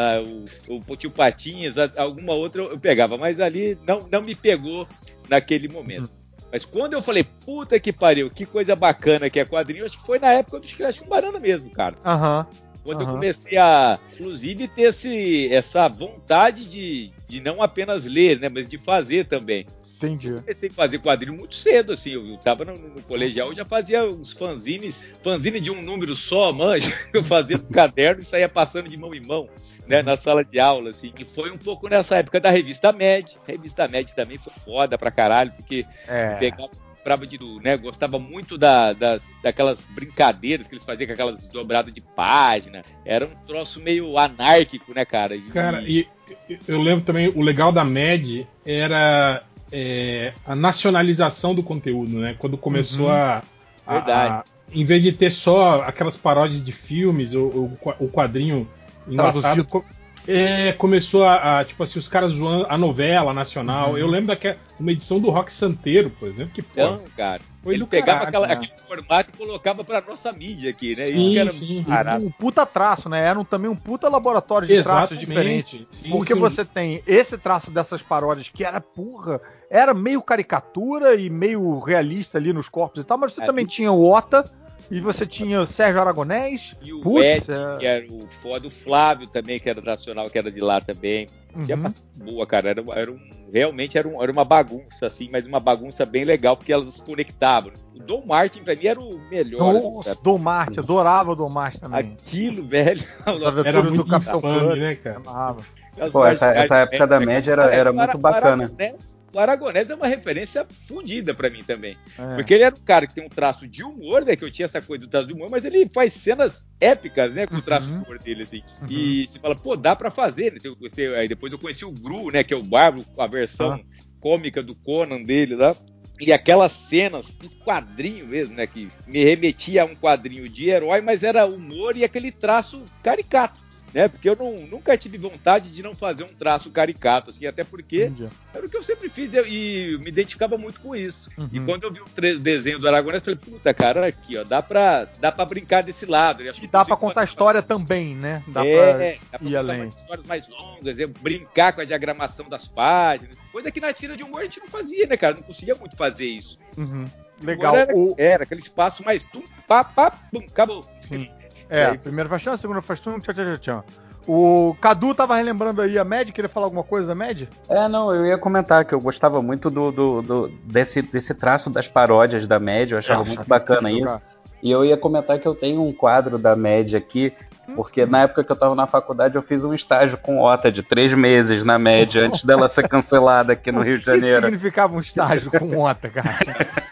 o, 0.67 0.81
o 0.91 0.95
Tio 0.97 1.09
Patinhas, 1.09 1.75
alguma 1.97 2.33
outra 2.33 2.61
eu 2.63 2.77
pegava. 2.79 3.17
Mas 3.17 3.39
ali 3.39 3.77
não, 3.87 4.05
não 4.11 4.21
me 4.21 4.35
pegou 4.35 4.85
naquele 5.29 5.67
momento. 5.69 6.11
Mas 6.51 6.63
quando 6.63 6.93
eu 6.93 7.01
falei, 7.01 7.23
puta 7.23 7.77
que 7.79 7.91
pariu, 7.91 8.29
que 8.29 8.45
coisa 8.45 8.73
bacana 8.75 9.29
que 9.29 9.39
é 9.39 9.43
quadrinho, 9.45 9.83
acho 9.85 9.97
que 9.97 10.05
foi 10.05 10.17
na 10.17 10.31
época 10.31 10.59
do 10.61 10.67
Chiclete 10.67 11.01
com 11.01 11.09
Banana 11.09 11.39
mesmo, 11.39 11.69
cara. 11.71 11.95
Aham. 12.05 12.45
Quando 12.87 13.01
eu 13.01 13.05
Aham. 13.07 13.15
comecei 13.15 13.57
a, 13.57 13.99
inclusive, 14.13 14.65
ter 14.69 14.83
esse, 14.83 15.49
essa 15.51 15.89
vontade 15.89 16.63
de, 16.63 17.11
de 17.27 17.41
não 17.41 17.61
apenas 17.61 18.05
ler, 18.05 18.39
né, 18.39 18.47
mas 18.47 18.69
de 18.69 18.77
fazer 18.77 19.25
também. 19.25 19.65
Entendi. 19.97 20.35
Comecei 20.35 20.69
a 20.69 20.71
fazer 20.71 20.99
quadrinho 20.99 21.35
muito 21.35 21.53
cedo, 21.53 21.91
assim. 21.91 22.11
Eu, 22.11 22.25
eu 22.25 22.37
tava 22.37 22.63
no, 22.63 22.77
no 22.77 23.03
colegial, 23.03 23.49
eu 23.49 23.55
já 23.57 23.65
fazia 23.65 24.05
uns 24.05 24.31
fanzines, 24.31 25.03
fanzine 25.21 25.59
de 25.59 25.69
um 25.69 25.81
número 25.81 26.15
só, 26.15 26.53
manja. 26.53 26.89
Eu 27.13 27.21
fazia 27.21 27.57
no 27.57 27.65
caderno 27.65 28.21
e 28.21 28.23
saía 28.23 28.47
passando 28.47 28.87
de 28.87 28.95
mão 28.95 29.13
em 29.13 29.19
mão, 29.19 29.49
né, 29.85 30.01
na 30.01 30.15
sala 30.15 30.45
de 30.45 30.57
aula, 30.57 30.91
assim. 30.91 31.11
E 31.19 31.25
foi 31.25 31.51
um 31.51 31.57
pouco 31.57 31.89
nessa 31.89 32.15
época 32.15 32.39
da 32.39 32.49
revista 32.49 32.93
Med. 32.93 33.37
A 33.45 33.51
revista 33.51 33.85
Med 33.85 34.15
também 34.15 34.37
foi 34.37 34.53
foda 34.53 34.97
pra 34.97 35.11
caralho, 35.11 35.51
porque 35.51 35.85
É. 36.07 36.37
pegava 36.39 36.71
comprava 37.07 37.25
de 37.25 37.39
né? 37.63 37.77
Gostava 37.77 38.19
muito 38.19 38.57
da- 38.57 38.91
das, 38.91 39.33
daquelas 39.41 39.85
brincadeiras 39.85 40.67
que 40.67 40.73
eles 40.75 40.83
faziam 40.83 41.07
com 41.07 41.13
aquelas 41.13 41.47
dobradas 41.47 41.93
de 41.93 42.01
página. 42.01 42.81
Era 43.05 43.25
um 43.25 43.47
troço 43.47 43.79
meio 43.79 44.17
anárquico, 44.17 44.93
né, 44.93 45.05
cara? 45.05 45.33
E- 45.35 45.41
Cara, 45.43 45.81
e 45.83 46.05
e- 46.49 46.59
eu 46.67 46.81
lembro 46.81 47.05
também, 47.05 47.29
o 47.29 47.41
legal 47.41 47.71
da 47.71 47.85
MED 47.85 48.45
era 48.65 49.41
é, 49.71 50.33
a 50.45 50.55
nacionalização 50.55 51.53
do 51.55 51.61
conteúdo, 51.63 52.19
né? 52.19 52.35
Quando 52.39 52.57
começou 52.57 53.07
Uhum. 53.07 53.11
a, 53.13 53.41
a- 53.85 53.93
Verdade. 53.93 54.33
a- 54.33 54.43
Em 54.71 54.83
vez 54.83 55.01
de 55.01 55.13
ter 55.13 55.29
só 55.31 55.81
aquelas 55.83 56.17
paródias 56.17 56.61
de 56.63 56.71
filmes, 56.73 57.33
o, 57.33 57.45
o, 57.47 57.79
o 57.99 58.09
quadrinho 58.09 58.67
enlatado, 59.07 59.41
Traduzido. 59.41 59.85
É, 60.27 60.73
começou 60.73 61.23
a, 61.23 61.59
a, 61.59 61.65
tipo 61.65 61.81
assim, 61.83 61.97
os 61.99 62.07
caras 62.07 62.33
zoando 62.33 62.65
a 62.69 62.77
novela 62.77 63.33
nacional. 63.33 63.91
Uhum. 63.91 63.97
Eu 63.97 64.07
lembro 64.07 64.27
daquela 64.27 64.57
uma 64.79 64.91
edição 64.91 65.19
do 65.19 65.29
Rock 65.29 65.51
Santeiro, 65.51 66.09
por 66.09 66.27
exemplo, 66.27 66.51
que 66.53 66.61
pô, 66.61 66.69
Então, 66.73 66.99
cara, 67.15 67.41
foi 67.63 67.73
ele 67.73 67.85
pegava 67.87 68.25
caralho, 68.25 68.27
aquela- 68.29 68.47
né? 68.47 68.53
aquele 68.53 68.87
formato 68.87 69.29
e 69.33 69.37
colocava 69.37 69.83
pra 69.83 70.01
nossa 70.01 70.31
mídia 70.31 70.69
aqui, 70.69 70.95
né? 70.95 71.03
Isso 71.09 71.13
Sim, 71.19 71.31
que 71.31 71.39
era 71.39 71.51
sim. 71.51 71.79
E 71.79 71.83
Caralho. 71.85 72.25
um 72.27 72.31
puta 72.31 72.65
traço, 72.65 73.09
né? 73.09 73.21
Era 73.25 73.39
um- 73.39 73.43
também 73.43 73.69
um 73.71 73.75
puta 73.75 74.07
laboratório 74.09 74.67
de 74.67 74.83
traços 74.83 75.17
diferentes. 75.17 75.85
Sim, 75.89 76.09
Porque 76.11 76.33
sim. 76.33 76.39
você 76.39 76.63
tem 76.63 77.01
esse 77.07 77.37
traço 77.37 77.71
dessas 77.71 78.01
paródias 78.01 78.49
que 78.49 78.63
era, 78.63 78.79
porra, 78.79 79.41
era 79.69 79.93
meio 79.93 80.21
caricatura 80.21 81.15
e 81.15 81.29
meio 81.29 81.79
realista 81.79 82.37
ali 82.37 82.53
nos 82.53 82.69
corpos 82.69 83.01
e 83.01 83.05
tal, 83.05 83.17
mas 83.17 83.33
você 83.33 83.41
É, 83.41 83.45
também 83.45 83.65
tinha 83.65 83.91
o 83.91 84.07
Ota 84.07 84.43
e 84.89 84.99
você 85.01 85.25
tinha 85.25 85.61
o 85.61 85.65
Sérgio 85.65 85.99
Aragonés. 86.01 86.75
E 86.81 86.93
o 86.93 87.01
Putz, 87.01 87.49
Ed, 87.49 87.51
é. 87.51 87.77
que 87.77 87.85
era 87.85 88.05
o 88.11 88.27
foda, 88.29 88.67
o 88.67 88.71
Flávio 88.71 89.27
também, 89.27 89.59
que 89.59 89.69
era 89.69 89.81
nacional, 89.81 90.29
que 90.29 90.37
era 90.37 90.51
de 90.51 90.59
lá 90.61 90.79
também. 90.81 91.27
Tinha 91.65 91.75
Uhum. 91.75 91.83
bastante 91.83 92.05
boa, 92.15 92.45
cara. 92.45 92.69
Era, 92.69 92.83
era 92.95 93.11
um, 93.11 93.19
realmente 93.51 93.97
era, 93.97 94.07
um- 94.07 94.21
era 94.21 94.31
uma 94.31 94.45
bagunça, 94.45 95.07
assim, 95.07 95.27
mas 95.31 95.47
uma 95.47 95.59
bagunça 95.59 96.05
bem 96.05 96.23
legal, 96.23 96.55
porque 96.55 96.71
elas 96.71 96.93
se 96.93 97.03
conectavam. 97.03 97.71
O 97.95 97.99
Dom 97.99 98.23
Martin, 98.27 98.61
pra 98.63 98.75
mim, 98.75 98.85
era 98.85 98.99
o 98.99 99.19
melhor. 99.29 99.75
assim, 99.75 99.91
Nossa. 99.91 100.19
Dom 100.21 100.37
Marte, 100.37 100.79
adorava 100.79 101.31
o 101.31 101.35
Dom 101.35 101.49
Marte 101.49 101.79
também. 101.79 101.99
Aquilo, 101.99 102.67
velho. 102.67 103.03
Nossa, 103.39 103.61
Era 103.67 103.81
do 103.81 103.89
muito 103.89 104.05
Capitão 104.05 104.37
infame, 104.37 104.59
Clutch. 104.59 104.79
né, 104.79 104.95
cara? 104.95 105.17
Amarrava. 105.17 105.63
Pô, 106.11 106.25
essa- 106.25 106.51
essa 106.51 106.77
época 106.77 107.07
da 107.07 107.19
também, 107.19 107.35
média 107.35 107.51
era- 107.51 107.73
era 107.73 107.91
muito 107.91 108.17
bacana. 108.17 108.63
O 108.63 108.65
Aragonés, 108.67 109.17
o 109.33 109.39
Aragonés 109.39 109.89
é 109.89 109.95
uma 109.95 110.07
referência 110.07 110.65
fodida 110.87 111.33
pra 111.33 111.49
mim 111.49 111.63
também. 111.63 111.97
É. 112.17 112.35
Porque 112.35 112.53
ele 112.53 112.63
era 112.63 112.75
um 112.75 112.79
cara 112.83 113.07
que 113.07 113.13
tem 113.15 113.25
um 113.25 113.29
traço 113.29 113.67
de 113.67 113.83
humor, 113.83 114.23
né? 114.25 114.35
Que 114.35 114.43
eu 114.45 114.51
tinha 114.51 114.65
essa 114.65 114.81
coisa 114.81 115.01
do 115.05 115.09
traço 115.09 115.27
de 115.27 115.33
humor, 115.33 115.49
mas 115.49 115.65
ele 115.65 115.87
faz 115.89 116.13
cenas 116.13 116.69
épicas, 116.79 117.33
né? 117.33 117.47
Com 117.47 117.55
o 117.55 117.61
traço 117.61 117.89
Uhum. 117.89 117.99
de 117.99 118.05
humor 118.05 118.19
dele, 118.19 118.43
assim. 118.43 118.61
Uhum. 118.81 118.87
E 118.89 119.27
você 119.27 119.39
fala, 119.39 119.55
pô, 119.55 119.75
dá 119.75 119.95
pra 119.95 120.11
fazer, 120.11 120.53
né? 120.53 120.59
Você- 120.79 121.07
aí 121.15 121.27
depois 121.27 121.51
eu 121.51 121.59
conheci 121.59 121.83
o 121.85 121.91
Gru, 121.91 122.31
né? 122.31 122.43
Que 122.43 122.53
é 122.53 122.57
o 122.57 122.63
Bárbaro, 122.63 123.05
a 123.17 123.27
versão 123.27 123.73
Ah. 123.73 123.79
cômica 124.19 124.61
do 124.61 124.75
Conan 124.75 125.23
dele 125.23 125.55
lá. 125.55 125.75
E 126.19 126.33
aquelas 126.33 126.71
cenas 126.71 127.27
de 127.39 127.47
quadrinho 127.63 128.25
mesmo, 128.25 128.55
né? 128.55 128.65
Que 128.65 128.87
me 129.05 129.23
remetia 129.23 129.83
a 129.83 129.85
um 129.85 129.95
quadrinho 129.95 130.49
de 130.49 130.67
herói, 130.67 130.99
mas 130.99 131.21
era 131.21 131.45
humor 131.45 131.95
e 131.95 132.03
aquele 132.03 132.31
traço 132.31 132.83
caricato. 133.03 133.66
Né, 133.97 134.07
porque 134.07 134.29
eu 134.29 134.35
não, 134.35 134.53
nunca 134.67 134.95
tive 134.95 135.17
vontade 135.17 135.71
de 135.71 135.81
não 135.81 135.95
fazer 135.95 136.23
um 136.23 136.27
traço 136.27 136.69
caricato, 136.69 137.31
assim, 137.31 137.47
até 137.47 137.63
porque 137.63 138.03
Entendi. 138.03 138.29
era 138.53 138.63
o 138.63 138.69
que 138.69 138.77
eu 138.77 138.83
sempre 138.83 139.09
fiz 139.09 139.33
e, 139.33 139.97
me 139.97 140.09
identificava 140.09 140.55
muito 140.55 140.79
com 140.79 140.95
isso. 140.95 141.31
Uhum. 141.35 141.49
E 141.51 141.59
quando 141.61 141.85
eu 141.85 141.91
vi 141.91 142.01
o 142.01 142.39
desenho 142.39 142.77
do 142.77 142.87
Aragonés, 142.87 143.25
eu 143.25 143.35
falei, 143.35 143.39
puta, 143.39 143.73
cara, 143.73 144.01
olha 144.01 144.09
aqui, 144.09 144.37
ó, 144.37 144.43
dá 144.43 144.61
pra, 144.61 145.05
dá 145.19 145.31
pra 145.31 145.45
brincar 145.45 145.81
desse 145.81 146.05
lado. 146.05 146.43
E 146.43 146.47
E 146.47 146.67
dá 146.67 146.85
pra 146.85 146.95
contar 146.95 147.21
a 147.21 147.23
fazer 147.23 147.31
história 147.31 147.61
também, 147.63 148.13
né? 148.13 148.43
Dá 148.49 148.61
pra... 148.61 148.69
é, 148.69 149.17
dá 149.31 149.39
pra 149.39 149.49
ir 149.49 149.55
contar 149.55 149.57
além. 149.57 149.89
histórias 149.89 150.25
mais 150.27 150.47
longas, 150.47 150.97
brincar 151.19 151.73
com 151.73 151.81
a 151.81 151.85
diagramação 151.85 152.47
das 152.47 152.67
páginas. 152.67 153.39
Coisa 153.51 153.71
que 153.71 153.81
na 153.81 153.91
tira 153.93 154.15
de 154.15 154.21
humor 154.21 154.41
a 154.41 154.43
gente 154.43 154.59
não 154.59 154.67
fazia, 154.67 155.07
né, 155.07 155.17
cara? 155.17 155.33
Não 155.33 155.41
conseguia 155.41 155.73
muito 155.73 155.97
fazer 155.97 156.27
isso. 156.27 156.59
Uhum. 156.77 157.05
Legal. 157.41 157.75
Era, 157.75 157.95
O... 157.95 158.13
era 158.15 158.43
aquele 158.43 158.61
espaço 158.61 159.03
mais 159.03 159.23
tum, 159.23 159.41
pá, 159.67 159.83
pá, 159.83 160.11
pum, 160.11 160.45
acabou. 160.47 160.87
Sim. 161.01 161.27
É, 161.69 161.85
aí? 161.87 161.97
primeiro 161.97 162.29
faz 162.29 162.41
tchan, 162.41 162.55
segundo 162.57 162.81
faz 162.81 162.99
tchan, 162.99 163.19
tchan, 163.19 163.33
tchan, 163.33 163.43
tchan, 163.43 163.57
tchan. 163.57 163.83
O 164.29 164.75
Cadu 164.81 165.15
tava 165.15 165.37
relembrando 165.37 165.81
aí 165.81 165.97
a 165.97 166.03
Med, 166.03 166.33
queria 166.33 166.49
falar 166.49 166.65
alguma 166.65 166.83
coisa 166.83 167.07
da 167.07 167.15
Med? 167.15 167.47
É, 167.69 167.87
não, 167.87 168.13
eu 168.13 168.25
ia 168.25 168.37
comentar 168.37 168.83
que 168.83 168.93
eu 168.93 168.99
gostava 168.99 169.41
muito 169.41 169.69
do, 169.69 169.89
do- 169.91 170.21
do- 170.21 170.47
desse, 170.65 171.01
desse 171.01 171.33
traço 171.33 171.69
das 171.69 171.87
paródias 171.87 172.45
da 172.45 172.59
média, 172.59 172.95
eu 172.95 172.99
achava 172.99 173.19
Nossa, 173.19 173.31
muito 173.35 173.47
bacana 173.47 173.89
isso. 173.89 174.21
E 174.61 174.69
eu 174.71 174.83
ia 174.83 174.97
comentar 174.97 175.39
que 175.39 175.47
eu 175.47 175.55
tenho 175.55 175.81
um 175.81 175.93
quadro 175.93 176.37
da 176.37 176.55
média 176.57 176.97
aqui, 176.97 177.31
porque 177.75 178.05
na 178.05 178.21
época 178.23 178.43
que 178.43 178.51
eu 178.51 178.55
tava 178.55 178.73
na 178.75 178.87
faculdade 178.87 179.35
eu 179.35 179.41
fiz 179.41 179.63
um 179.63 179.73
estágio 179.73 180.17
com 180.17 180.39
OTA 180.39 180.71
de 180.71 180.81
três 180.83 181.13
meses 181.13 181.63
na 181.63 181.77
média, 181.77 182.25
antes 182.25 182.43
dela 182.43 182.69
ser 182.69 182.87
cancelada 182.87 183.53
aqui 183.53 183.71
no 183.71 183.79
O 183.81 183.83
Rio 183.83 183.97
de 183.99 184.05
que 184.05 184.11
Janeiro. 184.11 184.45
significava 184.45 184.95
um 184.95 184.99
estágio 184.99 185.51
com 185.51 185.77
OTA, 185.83 186.09
cara? 186.09 186.37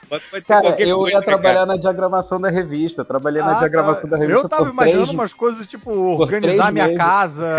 Cara, 0.47 0.79
eu 0.79 0.99
coisa, 0.99 1.15
ia 1.15 1.19
né, 1.19 1.25
trabalhar 1.25 1.53
cara? 1.55 1.65
na 1.65 1.77
diagramação 1.77 2.39
da 2.39 2.49
revista, 2.49 3.01
eu 3.01 3.05
trabalhei 3.05 3.41
na 3.41 3.55
Ah, 3.55 3.59
diagramação 3.59 4.03
tá. 4.03 4.15
da 4.15 4.17
revista 4.17 4.43
Eu 4.45 4.49
tava 4.49 4.65
por 4.65 4.71
imaginando 4.71 5.03
três 5.05 5.17
umas 5.19 5.33
coisas 5.33 5.65
tipo 5.67 5.91
organizar 5.91 6.71
minha 6.71 6.85
meses. 6.85 6.99
casa, 6.99 7.55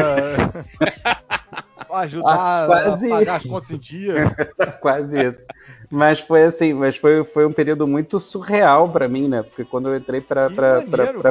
ajudar 1.93 2.33
Ah, 2.35 2.65
quase 2.67 3.07
a 3.07 3.11
pagar 3.17 3.37
as 3.37 3.45
contas 3.45 3.71
em 3.71 3.79
dia. 3.79 4.37
Quase 4.81 5.17
isso. 5.27 5.43
Mas 5.91 6.21
foi 6.21 6.45
assim, 6.45 6.73
mas 6.73 6.97
foi, 6.97 7.25
foi 7.25 7.47
um 7.47 7.53
período 7.53 7.87
muito 7.87 8.19
surreal 8.21 8.89
pra 8.91 9.09
mim, 9.09 9.29
né? 9.29 9.43
Porque 9.43 9.65
quando 9.65 9.89
eu 9.89 9.97
entrei 9.97 10.21
Que 10.21 10.27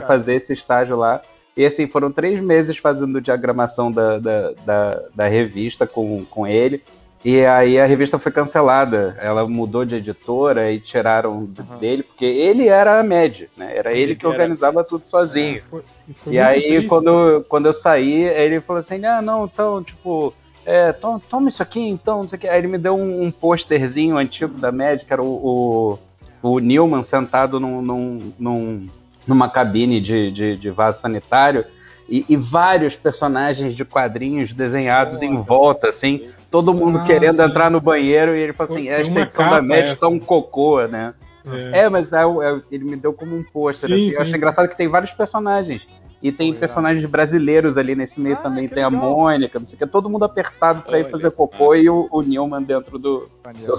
cara. 0.01 0.07
fazer 0.07 0.35
esse 0.35 0.53
estágio 0.53 0.95
lá, 0.97 1.21
e 1.55 1.65
assim, 1.65 1.87
foram 1.87 2.11
três 2.11 2.39
meses 2.41 2.77
fazendo 2.77 3.21
diagramação 3.21 3.91
da, 3.91 4.17
da, 4.19 4.51
da, 4.65 5.01
da 5.15 5.27
revista 5.27 5.85
com, 5.87 6.25
com 6.25 6.45
ele. 6.45 6.83
E 7.23 7.43
aí 7.43 7.79
a 7.79 7.85
revista 7.87 8.19
foi 8.19 8.31
cancelada. 8.31 9.17
Ela 9.19 9.47
mudou 9.47 9.83
de 9.83 9.95
editora 9.95 10.71
e 10.71 10.79
tiraram 10.79 11.31
Uhum. 11.57 11.77
dele, 11.79 12.03
porque 12.03 12.25
ele 12.25 12.67
era 12.67 12.99
a 12.99 13.03
média, 13.03 13.49
né? 13.57 13.75
Era 13.77 13.89
Sim, 13.89 13.97
ele 13.97 14.15
que 14.15 14.25
era- 14.25 14.33
organizava 14.35 14.83
tudo 14.83 15.07
sozinho. 15.07 15.59
Foi- 15.63 15.81
foi 16.13 16.33
E 16.33 16.39
aí, 16.39 16.61
triste. 16.61 16.87
quando, 16.87 17.43
quando 17.49 17.65
eu 17.65 17.73
saí, 17.73 18.23
ele 18.25 18.61
falou 18.61 18.79
assim: 18.79 19.03
ah, 19.05 19.23
não, 19.23 19.45
então, 19.45 19.81
tipo, 19.81 20.35
é, 20.63 20.91
toma, 20.91 21.19
toma 21.27 21.49
isso 21.49 21.63
aqui, 21.63 21.79
então, 21.81 22.19
não 22.21 22.27
sei 22.27 22.37
o 22.37 22.39
que. 22.41 22.47
Aí 22.47 22.59
ele 22.59 22.67
me 22.67 22.77
deu 22.77 22.95
um, 22.95 23.23
um 23.23 23.31
posterzinho 23.31 24.17
antigo 24.17 24.55
da 24.59 24.71
médica, 24.71 25.15
era 25.15 25.23
o, 25.23 25.97
o, 26.43 26.49
o 26.55 26.59
Newman 26.59 27.01
sentado 27.01 27.59
num, 27.59 27.81
num, 27.81 28.33
num- 28.37 28.87
numa 29.27 29.49
cabine 29.49 29.99
de, 29.99 30.31
de, 30.31 30.57
de 30.57 30.69
vaso 30.69 30.99
sanitário. 31.01 31.65
E, 32.07 32.23
e 32.29 32.35
vários 32.35 32.95
personagens 32.95 33.75
de 33.75 33.83
quadrinhos 33.83 34.53
desenhados 34.53 35.23
em 35.23 35.41
volta, 35.41 35.89
assim, 35.89 36.29
todo 36.51 36.71
mundo 36.71 36.99
Ah, 36.99 37.03
querendo 37.03 37.37
sim. 37.37 37.41
entrar 37.41 37.71
no 37.71 37.81
banheiro, 37.81 38.35
e 38.35 38.41
ele 38.41 38.53
falou 38.53 38.75
assim: 38.77 38.87
esta 38.87 39.19
edição 39.19 39.49
da 39.49 39.61
médica 39.61 39.93
essa. 39.93 40.01
tá 40.01 40.07
um 40.07 40.19
cocô, 40.19 40.85
né? 40.85 41.15
É. 41.71 41.81
É, 41.81 41.89
mas 41.89 42.13
é, 42.13 42.21
é, 42.21 42.61
ele 42.71 42.85
me 42.85 42.95
deu 42.95 43.13
como 43.13 43.35
um 43.35 43.43
pôster. 43.43 43.89
Sim, 43.89 43.95
assim. 43.95 44.11
Eu 44.11 44.21
acho 44.21 44.35
engraçado 44.35 44.67
que 44.67 44.77
tem 44.77 44.87
vários 44.87 45.11
personagens. 45.11 45.87
E 46.25 46.31
tem 46.31 46.51
Pô, 46.51 46.59
personagens 46.59 47.07
brasileiros 47.07 47.77
ali 47.77 47.93
nesse 47.95 48.19
meio 48.19 48.35
Ah, 48.35 48.39
também. 48.39 48.67
Tem 48.67 48.81
a. 48.81 48.89
Mônica, 48.89 49.59
não 49.59 49.67
sei 49.67 49.75
o 49.75 49.77
que. 49.79 49.85
Todo 49.85 50.09
mundo 50.09 50.25
apertado 50.25 50.81
pra 50.81 50.97
ir 50.97 51.03
Olha, 51.03 51.11
fazer 51.11 51.29
cocô 51.29 51.75
e 51.75 51.87
o, 51.87 52.07
o 52.11 52.21
Newman 52.23 52.63
dentro 52.63 52.97
do, 52.97 53.29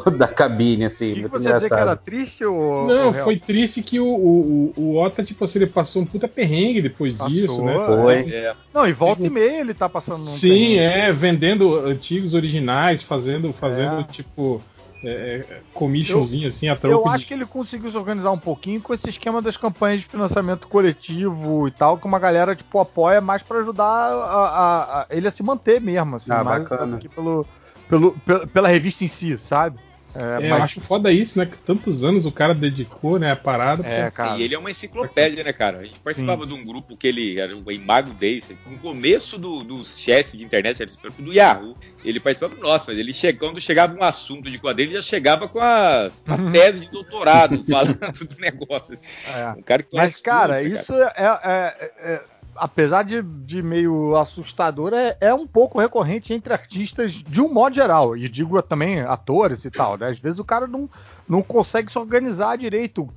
do- 0.05 0.11
da 0.17 0.29
cabine, 0.29 0.85
assim. 0.85 1.13
Que, 1.13 1.21
muito 1.23 1.33
você 1.33 1.53
dizer 1.53 1.69
que 1.69 1.75
era 1.75 1.97
triste 1.97 2.45
ou. 2.45 2.87
Não, 2.87 3.07
ou 3.07 3.11
real? 3.11 3.25
foi 3.25 3.37
triste 3.37 3.83
que 3.83 3.99
o, 3.99 4.07
o, 4.07 4.73
o, 4.77 4.81
o 4.81 4.97
Ota, 4.97 5.25
tipo 5.25 5.43
assim, 5.43 5.59
ele 5.59 5.67
passou 5.67 6.03
um 6.03 6.07
puta 6.07 6.29
perrengue 6.29 6.81
depois 6.81 7.15
Passou, 7.15 7.35
disso, 7.35 7.65
né? 7.65 7.75
Foi. 7.85 8.15
É, 8.31 8.55
Não, 8.73 8.87
e 8.87 8.93
volta 8.93 9.27
e 9.27 9.31
meia 9.31 9.61
ele 9.61 9.75
tá 9.75 9.89
passando. 9.89 10.19
num 10.21 10.25
Sim, 10.27 10.49
perrengue. 10.51 10.79
é, 10.79 11.13
vendendo 11.13 11.75
antigos 11.85 12.33
originais, 12.33 13.03
fazendo, 13.03 13.53
fazendo 13.53 14.03
É. 14.03 14.05
tipo, 14.05 14.63
é, 15.09 15.47
é, 15.49 15.61
commissionzinho 15.75 16.49
assim, 16.49 16.69
a 16.69 16.77
troco 16.77 16.97
Eu 17.01 17.09
de- 17.11 17.15
acho 17.15 17.27
que 17.27 17.35
ele 17.35 17.47
conseguiu 17.47 17.91
se 17.91 17.97
organizar 17.97 18.31
um 18.33 18.39
pouquinho 18.39 18.81
com 18.81 18.93
esse 18.93 19.09
esquema 19.09 19.41
das 19.41 19.57
campanhas 19.57 20.01
de 20.01 20.07
financiamento 20.07 20.67
coletivo 20.69 21.69
e 21.69 21.71
tal, 21.71 21.97
que 21.99 22.07
uma 22.07 22.19
galera, 22.19 22.55
tipo, 22.57 22.79
apoia 22.79 23.21
mais 23.21 23.43
pra 23.43 23.61
ajudar 23.61 23.85
a, 23.85 24.15
a- 24.15 25.01
a- 25.03 25.07
ele 25.11 25.29
a 25.29 25.31
se 25.31 25.43
manter 25.43 25.81
mesmo, 25.81 26.17
assim, 26.17 26.33
Ah, 26.33 26.43
mais 26.45 26.63
bacana. 26.63 26.97
do 26.97 26.99
que 26.99 27.09
pelo, 27.09 27.47
pelo, 27.89 28.13
pel- 28.25 28.47
pela 28.49 28.69
revista 28.69 29.05
em 29.05 29.09
si, 29.09 29.37
sabe? 29.39 29.79
É, 30.19 30.43
É, 30.43 30.47
eu 30.47 30.51
mas- 30.51 30.63
acho 30.65 30.81
foda 30.81 31.13
isso, 31.13 31.39
né? 31.39 31.47
Que 31.47 31.59
tantos 31.59 32.03
anos 32.05 32.25
o 32.27 32.33
cara 32.33 32.55
dedicou, 32.55 33.19
né, 33.19 33.31
a 33.33 33.37
parada. 33.37 33.87
é, 33.87 34.03
pra- 34.03 34.11
cara. 34.11 34.39
E 34.39 34.43
ele 34.43 34.55
é 34.55 34.59
uma 34.59 34.71
enciclopédia, 34.71 35.45
né, 35.45 35.53
cara? 35.53 35.79
A 35.79 35.85
gente 35.85 35.99
participava 36.01 36.47
de 36.47 36.55
um 36.55 36.65
grupo 36.65 36.97
que 36.97 37.07
ele 37.07 37.39
era 37.39 37.57
o 37.57 37.71
Imago 37.73 38.13
Days. 38.15 38.49
No 38.71 38.79
começo 38.79 39.39
do- 39.39 39.63
dos 39.63 39.99
chats 39.99 40.33
de 40.33 40.45
internet, 40.45 40.83
era 40.83 40.91
do 41.19 41.33
Yahoo, 41.33 41.77
ele 42.05 42.19
participava 42.21 42.55
do 42.55 42.61
nosso, 42.63 42.87
mas 42.89 42.99
ele 42.99 43.13
che- 43.13 43.33
quando 43.33 43.61
chegava 43.61 43.95
um 43.97 44.03
assunto 44.03 44.51
de 44.51 44.59
quadrinho, 44.59 44.89
ele 44.91 44.97
já 44.97 45.03
chegava 45.03 45.49
com 45.49 45.59
a, 45.61 46.07
a 46.07 46.51
tese 46.53 46.81
de 46.81 46.91
doutorado 46.91 47.63
falando 47.69 47.97
do 48.27 48.37
negócio. 48.41 48.95
assim. 48.95 49.07
É. 49.35 49.51
Um 49.59 49.63
cara 49.63 49.83
que 49.83 49.95
Mas, 49.97 50.21
cara, 50.21 50.59
tudo, 50.59 50.69
né, 50.69 50.75
isso 50.75 50.95
é, 50.95 51.13
é- 51.17 51.91
é- 52.15 52.36
apesar 52.59 53.03
de, 53.03 53.23
de 53.23 53.63
meio 53.63 54.17
assustador, 54.17 54.93
é, 54.93 55.17
é 55.21 55.35
um 55.35 55.47
pouco 55.47 55.79
recorrente 55.81 56.33
entre 56.33 56.53
artistas 56.53 57.13
de 57.13 57.41
um 57.41 57.53
modo 57.53 57.75
geral. 57.75 58.17
E 58.17 58.29
digo 58.29 58.61
também 58.63 59.01
atores 59.01 59.65
e 59.65 59.71
tal, 59.71 59.97
né? 59.97 60.09
Às 60.09 60.19
vezes 60.19 60.39
o 60.39 60.45
cara 60.45 60.67
não, 60.67 60.89
não 61.29 61.43
consegue 61.43 61.91
se 61.91 61.99
organizar 61.99 62.57
direito. 62.57 63.09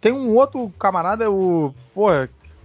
Tem- 0.00 0.12
um 0.12 0.34
outro 0.34 0.72
camarada, 0.78 1.30
o. 1.30 1.74
Pô, 1.94 2.08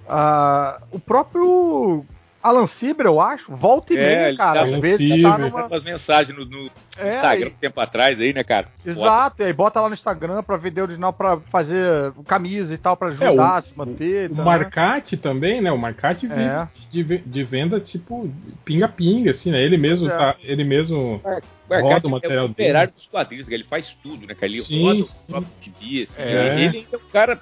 ah, 0.08 0.82
o 0.92 1.00
próprio. 1.00 2.06
Alan 2.44 2.68
Sieber, 2.68 3.06
eu 3.06 3.22
acho, 3.22 3.56
volta 3.56 3.94
e 3.94 3.98
É, 3.98 4.02
meia, 4.26 4.38
cara. 4.38 4.60
tá 4.60 4.66
Às 4.66 4.72
vezes 4.82 5.10
tá 5.10 5.16
Sieber. 5.16 5.40
numa. 5.40 5.66
Umas 5.68 5.84
mensagens 5.84 6.38
no, 6.38 6.44
no 6.46 6.70
É, 7.00 7.16
Instagram 7.16 7.48
um 7.48 7.52
tempo 7.52 7.80
atrás 7.80 8.20
aí, 8.20 8.34
né, 8.34 8.44
cara? 8.44 8.68
Exato, 8.86 9.42
e 9.42 9.46
aí 9.46 9.54
bota 9.54 9.80
lá 9.80 9.88
no 9.88 9.94
Instagram 9.94 10.44
pra 10.44 10.58
vender 10.58 10.82
original 10.82 11.14
pra 11.14 11.40
fazer 11.50 12.12
camisa 12.28 12.74
e 12.74 12.78
tal, 12.78 12.98
pra 12.98 13.08
ajudar 13.08 13.26
É, 13.28 13.32
o- 13.32 13.42
a 13.42 13.62
se 13.62 13.78
manter. 13.78 14.30
O 14.30 14.34
então, 14.34 14.38
né? 14.38 14.44
Marcate 14.44 15.16
também, 15.16 15.62
né? 15.62 15.72
O 15.72 15.78
Marcate 15.78 16.28
vive 16.28 16.42
É. 16.42 16.68
de, 16.92 17.04
de 17.20 17.44
venda 17.44 17.80
tipo 17.80 18.30
pinga-pinga, 18.66 19.32
assim, 19.32 19.50
né? 19.52 19.62
Ele 19.62 19.78
mesmo 19.78 20.10
É. 20.10 20.18
tá, 20.18 20.36
ele 20.44 20.64
mesmo 20.66 21.22
O 21.70 21.80
roda 21.82 22.08
o 22.08 22.10
é 22.10 22.12
material 22.12 22.46
o 22.46 22.50
operário 22.52 22.94
dos 22.94 23.08
quadrinhos, 23.08 23.48
ele 23.50 23.64
faz 23.64 23.98
tudo, 24.04 24.28
né, 24.28 24.36
cara? 24.36 24.48
Ele 24.48 24.62
Sim, 24.62 24.84
roda 24.84 25.04
sim. 25.06 25.18
o 25.28 25.32
próprio 25.32 25.52
gibi, 25.62 26.04
assim. 26.04 26.22
É. 26.22 26.54
Ele 26.66 26.78
ainda 26.78 26.88
é 26.92 26.98
um 26.98 27.10
cara. 27.12 27.40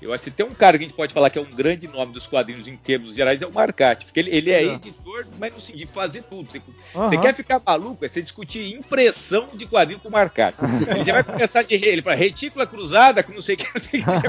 Eu 0.00 0.12
acho 0.12 0.24
que 0.24 0.30
tem 0.30 0.44
um 0.44 0.54
cara 0.54 0.76
que 0.76 0.84
a 0.84 0.88
gente 0.88 0.96
pode 0.96 1.12
falar 1.14 1.30
que 1.30 1.38
é 1.38 1.42
um 1.42 1.50
grande 1.50 1.88
nome 1.88 2.12
dos 2.12 2.26
quadrinhos 2.26 2.68
em 2.68 2.76
termos 2.76 3.14
gerais, 3.14 3.40
é 3.40 3.46
o 3.46 3.52
Marcati. 3.52 4.04
Porque 4.04 4.20
ele, 4.20 4.30
ele 4.30 4.50
é, 4.50 4.62
É. 4.62 4.74
editor, 4.74 5.26
mas 5.38 5.52
no 5.52 5.58
sentido 5.60 5.78
de 5.78 5.86
fazer 5.86 6.22
tudo. 6.22 6.50
Você, 6.50 6.60
Aham. 6.94 7.08
você 7.08 7.16
quer 7.18 7.34
ficar 7.34 7.62
maluco, 7.64 8.04
é 8.04 8.08
você 8.08 8.20
discutir 8.20 8.74
impressão 8.74 9.48
de 9.54 9.66
quadrinho 9.66 9.98
com 10.00 10.08
o 10.08 10.12
Marcati. 10.12 10.58
Ele 10.88 11.04
já 11.04 11.14
vai 11.14 11.24
começar 11.24 11.62
de 11.62 11.74
ele 11.74 12.02
fala, 12.02 12.16
retícula 12.16 12.66
cruzada, 12.66 13.22
com 13.22 13.32
não 13.32 13.40
sei 13.40 13.54
o 13.54 13.58
que, 13.58 13.64
não 14.06 14.20
que. 14.20 14.26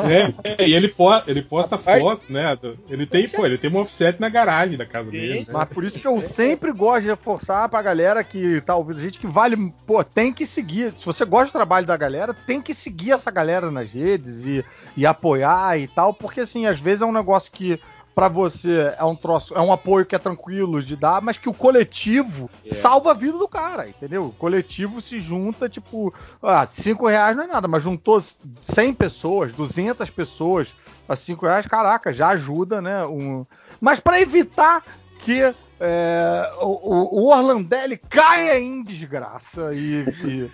É, 0.48 0.56
é, 0.64 0.68
e 0.68 0.74
ele, 0.74 0.88
po 0.88 1.08
ele 1.28 1.42
posta 1.42 1.76
Rapaz. 1.76 2.02
foto, 2.02 2.24
né? 2.32 2.58
Ele 2.90 3.06
tem, 3.06 3.28
pô, 3.30 3.46
ele 3.46 3.58
tem 3.58 3.70
um 3.72 3.78
offset 3.78 4.20
na 4.22 4.30
garagem 4.30 4.78
da 4.78 4.86
casa 4.86 5.06
Sim. 5.06 5.12
dele. 5.12 5.40
né? 5.40 5.46
Mas 5.52 5.70
por 5.70 5.84
isso 5.84 6.00
que 6.00 6.08
eu 6.08 6.22
sempre 6.22 6.72
gosto 6.72 7.02
de 7.04 7.08
reforçar 7.10 7.68
pra 7.70 7.82
galera 7.82 8.24
que 8.24 8.62
tá 8.62 8.76
ouvindo 8.76 8.98
a 9.00 9.02
gente 9.02 9.20
que 9.20 9.28
vale, 9.28 9.74
pô, 9.86 10.04
tem 10.04 10.32
que 10.32 10.46
seguir. 10.46 10.94
Se 10.98 11.06
você 11.06 11.26
gosta 11.26 11.48
do 11.50 11.52
trabalho 11.54 11.86
da 11.86 11.98
galera, 11.98 12.34
tem 12.34 12.62
que 12.62 12.74
seguir 12.74 13.12
essa 13.12 13.30
galera 13.30 13.70
nas 13.70 13.92
redes 13.92 14.46
e, 14.46 14.64
e 14.96 15.06
apoiar 15.06 15.57
e 15.78 15.88
tal, 15.88 16.14
porque 16.14 16.42
assim, 16.42 16.66
às 16.66 16.80
vezes 16.80 17.02
é 17.02 17.06
um 17.06 17.12
negócio 17.12 17.52
que 17.52 17.80
pra 18.14 18.28
você 18.28 18.96
é 18.98 19.04
um 19.06 19.16
troço, 19.16 19.54
é 19.54 19.62
um 19.62 19.72
apoio 19.72 20.04
que 20.04 20.16
é 20.16 20.20
tranquilo 20.20 20.82
de 20.82 20.96
dar, 20.96 21.22
mas 21.22 21.38
que 21.38 21.48
o 21.48 21.54
coletivo 21.54 22.50
É. 22.66 22.74
salva 22.74 23.12
a 23.12 23.14
vida 23.14 23.38
do 23.38 23.48
cara, 23.48 23.88
entendeu? 23.88 24.26
O 24.26 24.32
coletivo 24.32 25.00
se 25.02 25.20
junta, 25.20 25.70
tipo, 25.70 26.12
ah, 26.42 26.66
5 26.66 27.08
reais 27.08 27.38
não 27.38 27.44
é 27.44 27.48
nada, 27.48 27.68
mas 27.68 27.84
juntou 27.84 28.20
100 28.62 28.94
pessoas, 28.96 29.54
200 29.54 30.10
pessoas 30.10 30.74
a 31.08 31.16
5 31.16 31.46
reais, 31.46 31.68
caraca, 31.68 32.12
já 32.12 32.30
ajuda, 32.30 32.82
né? 32.82 33.06
Um... 33.06 33.46
Mas 33.80 34.00
pra 34.00 34.20
evitar 34.20 34.84
que 35.20 35.54
é, 35.80 36.54
o, 36.62 37.20
o- 37.26 37.30
Orlandelli 37.30 37.98
caia 37.98 38.60
em 38.60 38.84
desgraça 38.84 39.74
e, 39.74 40.06
e, 40.26 40.52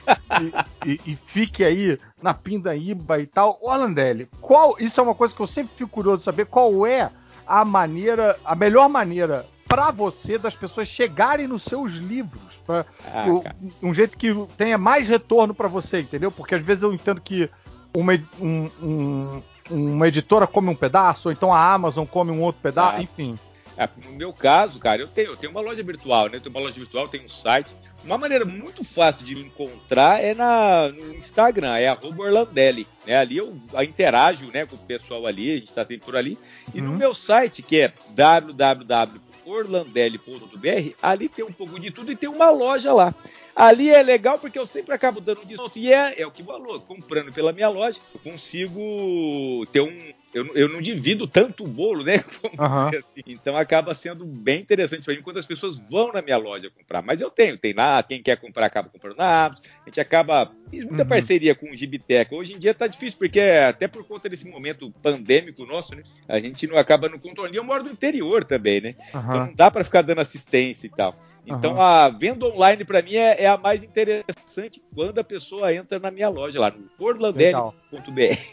e- 0.86 1.01
e- 1.12 1.15
fique 1.15 1.63
aí 1.63 1.97
na 2.21 2.33
pindaíba 2.33 3.19
e 3.19 3.25
tal. 3.27 3.57
Orlandelli, 3.62 4.27
qual. 4.41 4.75
Isso 4.79 4.99
é 4.99 5.03
uma 5.03 5.15
coisa 5.15 5.33
que 5.33 5.41
eu 5.41 5.47
sempre 5.47 5.73
fico 5.75 5.89
curioso 5.89 6.17
de 6.19 6.23
saber. 6.23 6.45
Qual 6.45 6.86
é 6.86 7.09
a 7.47 7.63
maneira, 7.65 8.38
a 8.43 8.55
melhor 8.55 8.89
maneira 8.89 9.45
pra 9.67 9.91
você 9.91 10.38
das 10.38 10.55
pessoas 10.55 10.88
chegarem 10.88 11.47
nos 11.47 11.63
seus 11.63 11.93
livros? 11.93 12.59
Pra, 12.65 12.86
Ah, 13.13 13.25
o- 13.29 13.43
um 13.81 13.93
jeito 13.93 14.17
que 14.17 14.33
tenha 14.57 14.77
mais 14.77 15.07
retorno 15.07 15.53
pra 15.53 15.67
você, 15.67 16.01
entendeu? 16.01 16.31
Porque 16.31 16.55
às 16.55 16.62
vezes 16.62 16.83
eu 16.83 16.93
entendo 16.93 17.21
que 17.21 17.49
uma, 17.95 18.13
um- 18.39 18.69
um- 18.81 19.41
uma 19.69 20.07
editora 20.07 20.45
come 20.47 20.69
um 20.69 20.75
pedaço, 20.75 21.29
ou 21.29 21.31
então 21.31 21.53
a 21.53 21.73
Amazon 21.73 22.05
come 22.05 22.31
um 22.31 22.41
outro 22.41 22.62
pedaço, 22.62 22.97
Ah. 22.97 23.01
enfim. 23.01 23.39
Ah, 23.77 23.89
no 24.05 24.12
meu 24.13 24.31
caso, 24.31 24.77
cara, 24.79 25.01
eu 25.01 25.07
tenho, 25.07 25.31
eu 25.31 25.38
tenho 25.38 25.51
uma 25.51 25.62
loja 25.62 25.81
virtual, 25.81 26.29
né? 26.29 26.38
Eu 26.38 26.41
tenho 26.41 26.55
uma 26.55 26.62
loja 26.62 26.75
virtual, 26.75 27.07
tenho 27.07 27.25
um 27.25 27.29
site. 27.29 27.75
Uma 28.03 28.17
maneira 28.17 28.45
muito 28.45 28.83
fácil 28.83 29.25
de 29.25 29.36
me 29.36 29.43
encontrar 29.43 30.21
é 30.23 30.33
na, 30.36 30.89
no 30.89 31.15
Instagram, 31.15 31.75
é 31.77 31.91
Orlandelli. 31.91 32.88
Né? 33.05 33.17
Ali 33.17 33.38
eu 33.38 33.55
interajo 33.83 34.51
né, 34.51 34.65
com 34.65 34.75
o 34.75 34.79
pessoal 34.79 35.25
ali, 35.25 35.51
a 35.51 35.55
gente 35.55 35.67
está 35.67 35.86
sempre 35.86 36.05
por 36.05 36.15
ali. 36.15 36.38
E 36.73 36.81
no 36.81 36.91
Uhum. 36.91 36.97
meu 36.97 37.13
site, 37.13 37.62
que 37.63 37.79
é 37.79 37.93
www.orlandelli.br, 38.09 40.95
ali 41.01 41.29
tem 41.29 41.45
um 41.45 41.53
pouco 41.53 41.79
de 41.79 41.91
tudo 41.91 42.12
e 42.12 42.15
tem 42.15 42.29
uma 42.29 42.49
loja 42.49 42.93
lá. 42.93 43.13
Ali 43.55 43.89
é 43.89 44.01
legal 44.01 44.39
porque 44.39 44.57
eu 44.57 44.65
sempre 44.65 44.95
acabo 44.95 45.21
dando 45.21 45.45
desconto. 45.45 45.77
E 45.77 45.93
é, 45.93 46.19
é 46.21 46.25
o 46.27 46.31
que 46.31 46.43
falou, 46.43 46.79
comprando 46.81 47.31
pela 47.31 47.53
minha 47.53 47.69
loja, 47.69 47.99
eu 48.13 48.19
consigo 48.19 49.65
ter 49.71 49.81
um. 49.81 50.12
Eu, 50.34 50.56
eu 50.56 50.67
não 50.67 50.82
divido 50.82 51.28
tanto 51.28 51.63
o 51.63 51.67
bolo, 51.67 52.04
né? 52.04 52.17
Dizer 52.89 52.98
assim. 52.98 53.22
Então 53.28 53.56
acaba 53.56 53.93
sendo 53.93 54.26
bem 54.26 54.62
interessante 54.62 55.04
para 55.06 55.13
mim 55.13 55.22
quando 55.22 55.38
as 55.38 55.46
pessoas 55.46 55.78
vão 55.89 56.12
na 56.12 56.22
minha 56.22 56.38
loja 56.38 56.72
comprar. 56.72 57.02
Mas 57.04 57.22
eu 57.22 57.30
tenho, 57.30 57.58
tem 57.58 57.74
lá, 57.74 58.02
quem 58.02 58.22
quer 58.22 58.38
comprar 58.38 58.65
acaba 58.65 58.89
comprando 58.89 59.17
na 59.17 59.46
Amazon. 59.46 59.63
A 59.86 59.89
gente 59.89 60.00
acaba. 60.02 60.52
Fiz 60.69 60.84
muita 60.86 61.04
Uhum. 61.04 61.10
parceria 61.10 61.54
com 61.54 61.69
o 61.69 61.76
Gibiteca. 61.76 62.34
Hoje 62.36 62.54
em 62.54 62.58
dia 62.58 62.74
tá 62.74 62.88
difícil, 62.88 63.19
porque 63.19 63.39
é 63.39 63.65
até 63.65 63.88
por 63.88 64.04
conta 64.08 64.28
desse 64.28 64.48
momento 64.50 64.91
pandêmico 65.04 65.65
nosso, 65.67 65.96
né? 65.96 66.02
A 66.28 66.39
gente 66.39 66.65
não 66.65 66.78
acaba 66.78 67.08
no 67.08 67.19
controle. 67.19 67.56
Eu 67.56 67.63
moro 67.63 67.84
no 67.84 67.91
interior 67.91 68.43
também, 68.43 68.82
né? 68.82 68.96
Então 69.10 69.19
Aham. 69.19 69.46
não 69.48 69.54
dá 69.54 69.69
para 69.69 69.84
ficar 69.84 70.02
dando 70.02 70.22
assistência 70.22 70.88
e 70.88 70.89
tal. 70.89 71.15
Então 71.45 71.79
a 71.82 72.10
venda 72.10 72.45
online 72.45 72.86
para 72.86 73.01
mim 73.01 73.15
é, 73.15 73.43
é 73.43 73.47
a 73.47 73.58
mais 73.58 73.84
interessante 73.84 74.82
quando 74.95 75.19
a 75.19 75.23
pessoa 75.23 75.73
entra 75.73 75.99
na 75.99 76.10
minha 76.10 76.29
loja 76.29 76.60
lá 76.60 76.71
no 76.71 76.89
orlandelli.br. 76.97 77.73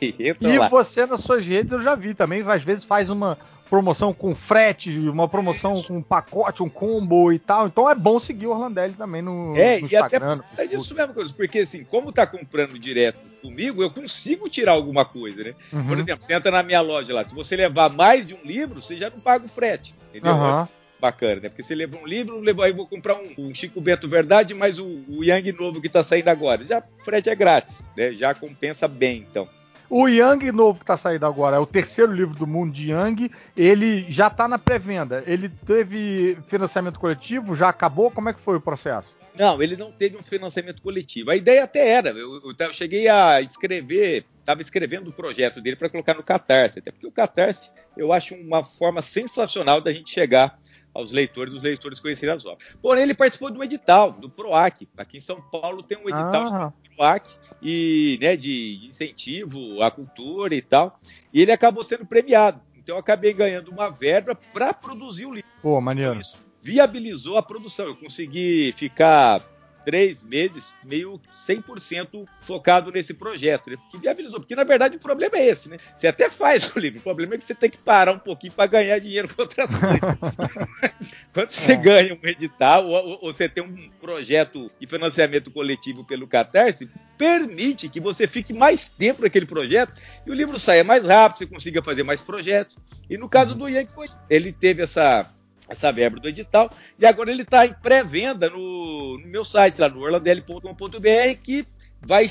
E 0.40 0.58
lá. 0.58 0.68
você 0.68 1.06
nas 1.06 1.20
suas 1.20 1.46
redes 1.46 1.72
eu 1.72 1.82
já 1.82 1.94
vi 1.94 2.14
também, 2.14 2.42
às 2.46 2.62
vezes 2.62 2.84
faz 2.84 3.10
uma 3.10 3.38
promoção 3.68 4.12
com 4.12 4.34
frete, 4.34 4.90
uma 5.08 5.28
promoção 5.28 5.80
com 5.82 5.98
um 5.98 6.02
pacote, 6.02 6.62
um 6.62 6.68
combo 6.68 7.32
e 7.32 7.38
tal. 7.38 7.68
Então 7.68 7.88
é 7.88 7.94
bom 7.94 8.18
seguir 8.18 8.48
o 8.48 8.50
Orlandelli 8.50 8.94
também 8.94 9.22
no, 9.22 9.56
É, 9.56 9.80
no 9.80 9.86
e 9.88 9.96
até 9.96 10.16
Instagram. 10.16 10.42
É 10.58 10.64
isso 10.64 10.94
mesmo, 10.94 11.14
coisa, 11.14 11.32
porque 11.32 11.60
assim, 11.60 11.84
como 11.84 12.12
tá 12.12 12.26
comprando 12.26 12.78
direto 12.78 13.18
comigo, 13.40 13.82
eu 13.82 13.90
consigo 13.90 14.48
tirar 14.48 14.72
alguma 14.72 15.04
coisa, 15.04 15.44
né? 15.44 15.54
Por 15.70 15.78
Uhum. 15.78 15.92
exemplo, 15.94 16.24
você 16.24 16.34
entra 16.34 16.50
na 16.50 16.62
minha 16.62 16.80
loja 16.80 17.14
lá, 17.14 17.24
se 17.24 17.34
você 17.34 17.54
levar 17.54 17.88
mais 17.90 18.26
de 18.26 18.34
um 18.34 18.42
livro, 18.42 18.82
você 18.82 18.96
já 18.96 19.08
não 19.08 19.20
paga 19.20 19.44
o 19.44 19.48
frete, 19.48 19.94
entendeu? 20.08 20.32
Aham. 20.32 20.68
Bacana, 21.00 21.40
né? 21.40 21.48
Porque 21.48 21.62
você 21.62 21.74
leva 21.74 21.96
um 21.96 22.06
livro, 22.06 22.38
levou 22.40 22.64
aí 22.64 22.72
vou 22.72 22.86
comprar 22.86 23.16
um, 23.16 23.46
um 23.46 23.54
Chico 23.54 23.80
Bento 23.80 24.08
Verdade, 24.08 24.54
mas 24.54 24.78
o, 24.78 25.02
o 25.08 25.24
Yang 25.24 25.52
novo 25.52 25.80
que 25.80 25.88
tá 25.88 26.02
saindo 26.02 26.28
agora, 26.28 26.62
já 26.64 26.78
o 26.78 27.04
frete 27.04 27.30
é 27.30 27.34
grátis, 27.34 27.84
né? 27.96 28.12
Já 28.12 28.34
compensa 28.34 28.86
bem, 28.86 29.26
então. 29.28 29.48
O 29.88 30.06
Yang 30.06 30.52
novo 30.52 30.78
que 30.78 30.84
tá 30.84 30.96
saindo 30.96 31.26
agora, 31.26 31.56
é 31.56 31.58
o 31.58 31.66
terceiro 31.66 32.12
livro 32.12 32.34
do 32.36 32.46
mundo 32.46 32.72
de 32.72 32.90
Yang, 32.90 33.28
ele 33.56 34.06
já 34.08 34.30
tá 34.30 34.46
na 34.46 34.56
pré-venda. 34.56 35.24
Ele 35.26 35.48
teve 35.48 36.38
financiamento 36.46 37.00
coletivo, 37.00 37.56
já 37.56 37.68
acabou? 37.68 38.08
Como 38.08 38.28
é 38.28 38.32
que 38.32 38.38
foi 38.38 38.56
o 38.56 38.60
processo? 38.60 39.16
Não, 39.36 39.60
ele 39.60 39.76
não 39.76 39.90
teve 39.90 40.16
um 40.16 40.22
financiamento 40.22 40.80
coletivo. 40.80 41.30
A 41.30 41.36
ideia 41.36 41.64
até 41.64 41.88
era. 41.88 42.10
Eu, 42.10 42.34
eu, 42.34 42.54
eu 42.56 42.72
cheguei 42.72 43.08
a 43.08 43.40
escrever, 43.40 44.24
estava 44.38 44.60
escrevendo 44.60 45.10
o 45.10 45.12
projeto 45.12 45.60
dele 45.60 45.76
para 45.76 45.88
colocar 45.88 46.14
no 46.14 46.22
Catarse, 46.22 46.78
até 46.78 46.92
porque 46.92 47.06
o 47.06 47.12
Catarse 47.12 47.70
eu 47.96 48.12
acho 48.12 48.34
uma 48.34 48.62
forma 48.62 49.02
sensacional 49.02 49.80
da 49.80 49.92
gente 49.92 50.12
chegar 50.12 50.58
aos 50.94 51.12
leitores, 51.12 51.54
os 51.54 51.62
leitores 51.62 52.00
conhecerem 52.00 52.34
as 52.34 52.44
obras. 52.44 52.68
Porém, 52.80 53.02
ele 53.02 53.14
participou 53.14 53.50
de 53.50 53.58
um 53.58 53.64
edital, 53.64 54.12
do 54.12 54.28
PROAC. 54.28 54.88
Aqui 54.96 55.18
em 55.18 55.20
São 55.20 55.40
Paulo 55.40 55.82
tem 55.82 55.98
um 55.98 56.08
edital 56.08 56.48
Ah, 56.52 56.72
do 56.82 56.90
PROAC 56.96 57.28
e, 57.62 58.18
né, 58.20 58.36
de 58.36 58.80
incentivo 58.86 59.82
à 59.82 59.90
cultura 59.90 60.54
e 60.54 60.62
tal. 60.62 60.98
E 61.32 61.40
ele 61.40 61.52
acabou 61.52 61.84
sendo 61.84 62.04
premiado 62.04 62.60
Então 62.76 62.96
eu 62.96 63.00
acabei 63.00 63.32
ganhando 63.32 63.70
uma 63.70 63.90
verba 63.90 64.34
para 64.34 64.72
produzir 64.74 65.26
o 65.26 65.34
livro. 65.34 65.48
Pô, 65.62 65.80
maneiro. 65.80 66.18
Isso 66.18 66.38
viabilizou 66.60 67.38
a 67.38 67.42
produção. 67.42 67.86
Eu 67.86 67.96
consegui 67.96 68.72
ficar 68.76 69.42
três 69.84 70.22
meses 70.22 70.74
meio 70.84 71.20
100% 71.34 72.26
focado 72.40 72.90
nesse 72.90 73.14
projeto, 73.14 73.70
né? 73.70 73.76
Porque 73.76 73.98
viabilizou. 73.98 74.40
Porque 74.40 74.54
na 74.54 74.64
verdade 74.64 74.96
o 74.96 75.00
problema 75.00 75.36
é 75.36 75.48
esse, 75.48 75.68
né? 75.68 75.76
Você 75.96 76.06
até 76.06 76.30
faz 76.30 76.74
o 76.74 76.78
livro, 76.80 77.00
o 77.00 77.02
problema 77.02 77.34
é 77.34 77.38
que 77.38 77.44
você 77.44 77.54
tem 77.54 77.70
que 77.70 77.78
parar 77.78 78.12
um 78.12 78.18
pouquinho 78.18 78.52
para 78.52 78.66
ganhar 78.66 78.98
dinheiro 78.98 79.28
com 79.34 79.42
outras 79.42 79.74
coisas. 79.74 81.12
quando 81.32 81.50
você 81.50 81.72
é. 81.72 81.76
ganha 81.76 82.14
um 82.14 82.28
edital 82.28 82.86
ou, 82.86 82.94
ou, 82.94 83.18
ou, 83.22 83.32
você 83.32 83.48
tem 83.48 83.62
um 83.62 83.90
projeto 84.00 84.70
de 84.78 84.86
financiamento 84.86 85.50
coletivo 85.50 86.04
pelo 86.04 86.26
Catarse, 86.26 86.90
permite 87.16 87.88
que 87.88 88.00
você 88.00 88.26
fique 88.26 88.52
mais 88.52 88.88
tempo 88.88 89.22
naquele 89.22 89.46
projeto 89.46 89.92
e 90.26 90.30
o 90.30 90.34
livro 90.34 90.58
saia 90.58 90.82
mais 90.84 91.04
rápido, 91.04 91.38
você 91.38 91.46
consiga 91.46 91.82
fazer 91.82 92.02
mais 92.02 92.20
projetos. 92.20 92.78
E 93.08 93.18
no 93.18 93.28
caso 93.28 93.54
do 93.54 93.68
Ian, 93.68 93.86
foi, 93.88 94.06
ele 94.28 94.52
teve 94.52 94.82
essa 94.82 95.30
essa 95.70 95.92
verba 95.92 96.18
do 96.18 96.28
edital, 96.28 96.68
e 96.98 97.06
agora 97.06 97.30
ele 97.30 97.42
está 97.42 97.64
em 97.64 97.72
pré-venda 97.72 98.50
no, 98.50 99.18
no, 99.18 99.28
meu 99.28 99.44
site, 99.44 99.80
lá 99.80 99.88
no 99.88 100.00
orlandl.com.br, 100.00 101.38
que 101.42 101.64
vai 102.02 102.28